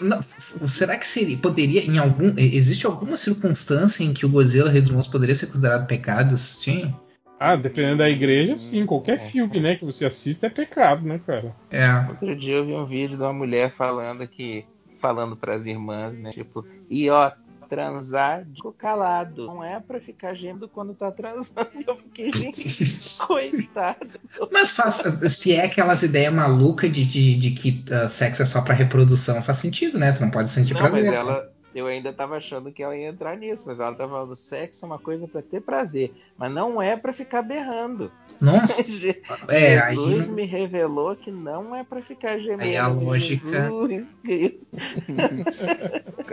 Não, 0.00 0.20
será 0.66 0.96
que 0.96 1.06
seria? 1.06 1.36
Poderia, 1.36 1.82
em 1.84 1.98
algum. 1.98 2.32
Existe 2.36 2.86
alguma 2.86 3.16
circunstância 3.16 4.02
em 4.02 4.12
que 4.12 4.26
o 4.26 4.28
Godzilla 4.28 4.70
Rei 4.70 4.80
dos 4.80 4.90
Monstros 4.90 5.12
poderia 5.12 5.34
ser 5.34 5.46
considerado 5.46 5.86
pecado 5.86 6.34
assistir? 6.34 6.92
Ah, 7.38 7.54
dependendo 7.54 7.98
da 7.98 8.10
igreja, 8.10 8.56
sim. 8.56 8.84
Qualquer 8.84 9.18
filme, 9.18 9.60
né, 9.60 9.76
que 9.76 9.84
você 9.84 10.04
assista 10.04 10.48
é 10.48 10.50
pecado, 10.50 11.06
né, 11.06 11.20
cara? 11.24 11.54
É. 11.70 11.88
Outro 12.08 12.34
dia 12.34 12.56
eu 12.56 12.66
vi 12.66 12.72
um 12.72 12.86
vídeo 12.86 13.16
de 13.16 13.22
uma 13.22 13.32
mulher 13.32 13.72
falando 13.76 14.26
que. 14.26 14.64
falando 15.00 15.36
pras 15.36 15.64
irmãs, 15.64 16.18
né? 16.18 16.32
Tipo, 16.32 16.66
e 16.90 17.08
ó, 17.08 17.30
transar 17.68 18.46
ficou 18.54 18.72
calado. 18.72 19.46
Não 19.46 19.62
é 19.62 19.78
pra 19.80 20.00
ficar 20.00 20.34
gemendo 20.34 20.68
quando 20.68 20.94
tá 20.94 21.10
transando. 21.12 21.54
Eu 21.86 21.96
fiquei, 21.96 22.32
gente, 22.32 22.64
coitado. 23.26 24.08
Mas 24.50 24.72
faz, 24.72 24.96
se 25.32 25.54
é 25.54 25.64
aquelas 25.64 26.02
ideias 26.02 26.32
malucas 26.32 26.90
de, 26.90 27.04
de, 27.04 27.38
de 27.38 27.50
que 27.52 27.84
ah, 27.92 28.08
sexo 28.08 28.42
é 28.42 28.46
só 28.46 28.62
pra 28.62 28.74
reprodução, 28.74 29.42
faz 29.42 29.58
sentido, 29.58 29.98
né? 29.98 30.12
Tu 30.12 30.20
não 30.20 30.30
pode 30.30 30.48
sentir 30.48 30.74
Não, 30.74 30.80
prazer. 30.80 31.02
mas 31.02 31.10
né? 31.10 31.16
ela. 31.16 31.57
Eu 31.78 31.86
ainda 31.86 32.12
tava 32.12 32.36
achando 32.36 32.72
que 32.72 32.82
ela 32.82 32.96
ia 32.96 33.08
entrar 33.08 33.36
nisso, 33.36 33.64
mas 33.66 33.80
ela 33.80 33.94
tava 33.94 34.12
falando 34.12 34.36
sexo 34.36 34.84
é 34.84 34.86
uma 34.86 34.98
coisa 34.98 35.26
pra 35.28 35.42
ter 35.42 35.60
prazer, 35.60 36.12
mas 36.36 36.50
não 36.52 36.80
é 36.80 36.96
pra 36.96 37.12
ficar 37.12 37.42
berrando. 37.42 38.10
Nossa. 38.40 38.82
É, 39.48 39.78
aí 39.78 39.96
Jesus 39.96 40.28
não- 40.28 40.34
me 40.36 40.44
revelou 40.44 41.16
que 41.16 41.30
não 41.30 41.74
é 41.74 41.82
pra 41.82 42.00
ficar 42.02 42.38
gemendo. 42.38 42.62
Aí 42.62 42.76
a 42.76 42.86
lógica- 42.86 43.68
Jesus? 43.68 44.08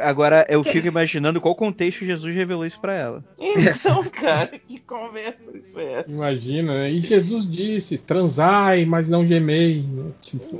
Agora 0.01 0.45
eu 0.49 0.63
fico 0.63 0.87
imaginando 0.87 1.39
qual 1.41 1.55
contexto 1.55 2.05
Jesus 2.05 2.33
revelou 2.35 2.65
isso 2.65 2.79
pra 2.79 2.93
ela. 2.93 3.23
Então, 3.39 4.03
cara, 4.03 4.59
que 4.59 4.79
conversa 4.79 5.39
isso 5.53 5.73
foi 5.73 5.85
essa? 5.85 6.09
Imagina, 6.11 6.73
né? 6.73 6.91
E 6.91 7.01
Jesus 7.01 7.49
disse: 7.49 7.97
transai, 7.97 8.85
mas 8.85 9.09
não 9.09 9.25
gemei. 9.25 9.85
Tipo, 10.21 10.59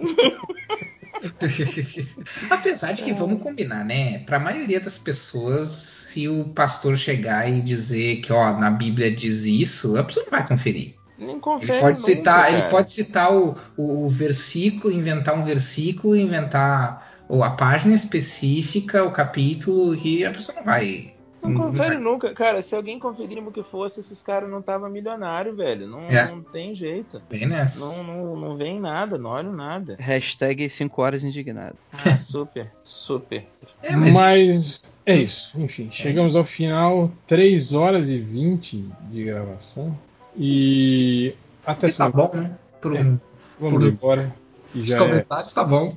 Apesar 2.49 2.93
de 2.93 3.03
que, 3.03 3.13
vamos 3.13 3.41
combinar, 3.41 3.83
né? 3.83 4.19
Pra 4.19 4.39
maioria 4.39 4.79
das 4.79 4.97
pessoas, 4.97 6.07
se 6.09 6.27
o 6.27 6.45
pastor 6.45 6.97
chegar 6.97 7.49
e 7.49 7.61
dizer 7.61 8.17
que, 8.17 8.31
ó, 8.31 8.57
na 8.57 8.69
Bíblia 8.69 9.13
diz 9.13 9.45
isso, 9.45 9.97
a 9.97 10.03
pessoa 10.03 10.25
não 10.25 10.31
vai 10.31 10.47
conferir. 10.47 10.95
Nem 11.17 11.39
confere 11.39 11.71
Ele 11.71 11.81
pode 11.81 11.99
nunca, 11.99 12.13
citar, 12.13 12.49
ele 12.49 12.57
cara. 12.57 12.69
pode 12.69 12.91
citar 12.91 13.33
o, 13.33 13.55
o, 13.77 14.05
o 14.05 14.09
versículo, 14.09 14.93
inventar 14.93 15.35
um 15.35 15.45
versículo, 15.45 16.15
inventar 16.15 17.23
ou 17.27 17.43
a 17.43 17.51
página 17.51 17.95
específica, 17.95 19.03
o 19.03 19.11
capítulo, 19.11 19.95
que 19.95 20.25
a 20.25 20.31
pessoa 20.31 20.57
não 20.57 20.63
vai. 20.63 21.14
Não 21.47 21.53
não 21.53 21.71
confere 21.71 21.97
nunca. 21.97 22.33
Cara, 22.33 22.61
se 22.61 22.75
alguém 22.75 23.00
conferir 23.00 23.38
o 23.46 23.51
que 23.51 23.64
fosse, 23.64 24.00
esses 24.00 24.21
caras 24.21 24.50
não 24.50 24.60
estavam 24.60 24.89
milionário, 24.89 25.56
velho. 25.56 25.88
Não, 25.88 26.01
É. 26.01 26.28
não 26.29 26.42
tem 26.42 26.75
jeito. 26.75 27.21
Bem 27.29 27.46
nessa. 27.46 27.79
Não, 27.79 28.03
não, 28.03 28.36
não 28.36 28.57
vem 28.57 28.79
nada, 28.79 29.18
não 29.18 29.29
olho 29.32 29.51
nada. 29.51 29.96
Hashtag 30.00 30.69
5 30.69 31.01
horas 31.01 31.24
indignado. 31.24 31.75
Ah, 31.93 32.18
super, 32.19 32.71
super. 32.83 33.46
É, 33.82 33.96
mas... 33.96 34.83
é 35.06 35.15
isso. 35.15 35.60
Enfim, 35.60 35.89
chegamos 35.92 36.36
ao 36.36 36.43
final. 36.43 37.11
3 37.28 37.74
horas 37.74 38.10
e 38.10 38.18
20 38.18 38.89
de 39.11 39.24
gravação. 39.24 39.97
E 40.38 41.33
até 41.65 41.88
Tá 41.88 41.93
semana. 41.93 42.11
bom, 42.15 42.32
né? 42.38 42.51
Um- 42.83 42.96
É, 42.96 43.19
vamos 43.60 43.79
por- 43.79 43.88
embora. 43.88 44.36
Os 44.75 44.88
já 44.89 44.97
é 44.97 45.00
comentários 45.00 45.53
tá 45.53 45.64
bom. 45.64 45.96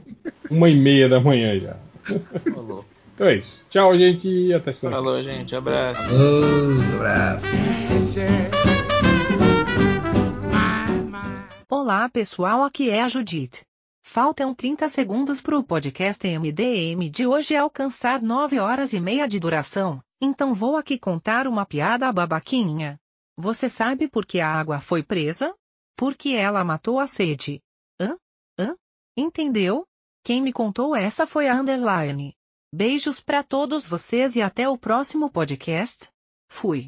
uma 0.50 0.68
e 0.70 0.76
meia 0.76 1.08
da 1.08 1.18
manhã 1.20 1.58
já. 1.58 1.76
Falou. 2.54 2.84
Então 3.18 3.26
é 3.26 3.34
isso. 3.34 3.66
Tchau, 3.68 3.98
gente, 3.98 4.28
e 4.28 4.54
até 4.54 4.72
semana. 4.72 4.98
Falou, 4.98 5.20
gente. 5.20 5.56
Abraço. 5.56 6.00
Ô, 6.14 6.94
abraço. 6.94 7.46
Olá 11.68 12.08
pessoal, 12.08 12.62
aqui 12.62 12.88
é 12.88 13.02
a 13.02 13.08
Judith. 13.08 13.62
Faltam 14.04 14.54
30 14.54 14.88
segundos 14.88 15.40
para 15.40 15.58
o 15.58 15.64
podcast 15.64 16.24
MDM 16.24 17.10
de 17.10 17.26
hoje 17.26 17.56
alcançar 17.56 18.22
9 18.22 18.60
horas 18.60 18.92
e 18.92 19.00
meia 19.00 19.26
de 19.26 19.40
duração, 19.40 20.00
então 20.20 20.54
vou 20.54 20.76
aqui 20.76 20.96
contar 20.96 21.48
uma 21.48 21.66
piada 21.66 22.12
babaquinha. 22.12 23.00
Você 23.36 23.68
sabe 23.68 24.06
por 24.06 24.24
que 24.24 24.38
a 24.38 24.48
água 24.48 24.78
foi 24.78 25.02
presa? 25.02 25.52
Porque 25.96 26.28
ela 26.28 26.62
matou 26.62 27.00
a 27.00 27.08
sede. 27.08 27.60
Hã? 28.00 28.16
Hã? 28.56 28.76
Entendeu? 29.16 29.84
Quem 30.22 30.40
me 30.40 30.52
contou 30.52 30.94
essa 30.94 31.26
foi 31.26 31.48
a 31.48 31.56
Underline. 31.56 32.37
Beijos 32.70 33.18
pra 33.18 33.42
todos 33.42 33.86
vocês 33.86 34.36
e 34.36 34.42
até 34.42 34.68
o 34.68 34.76
próximo 34.76 35.30
podcast. 35.30 36.10
Fui. 36.50 36.86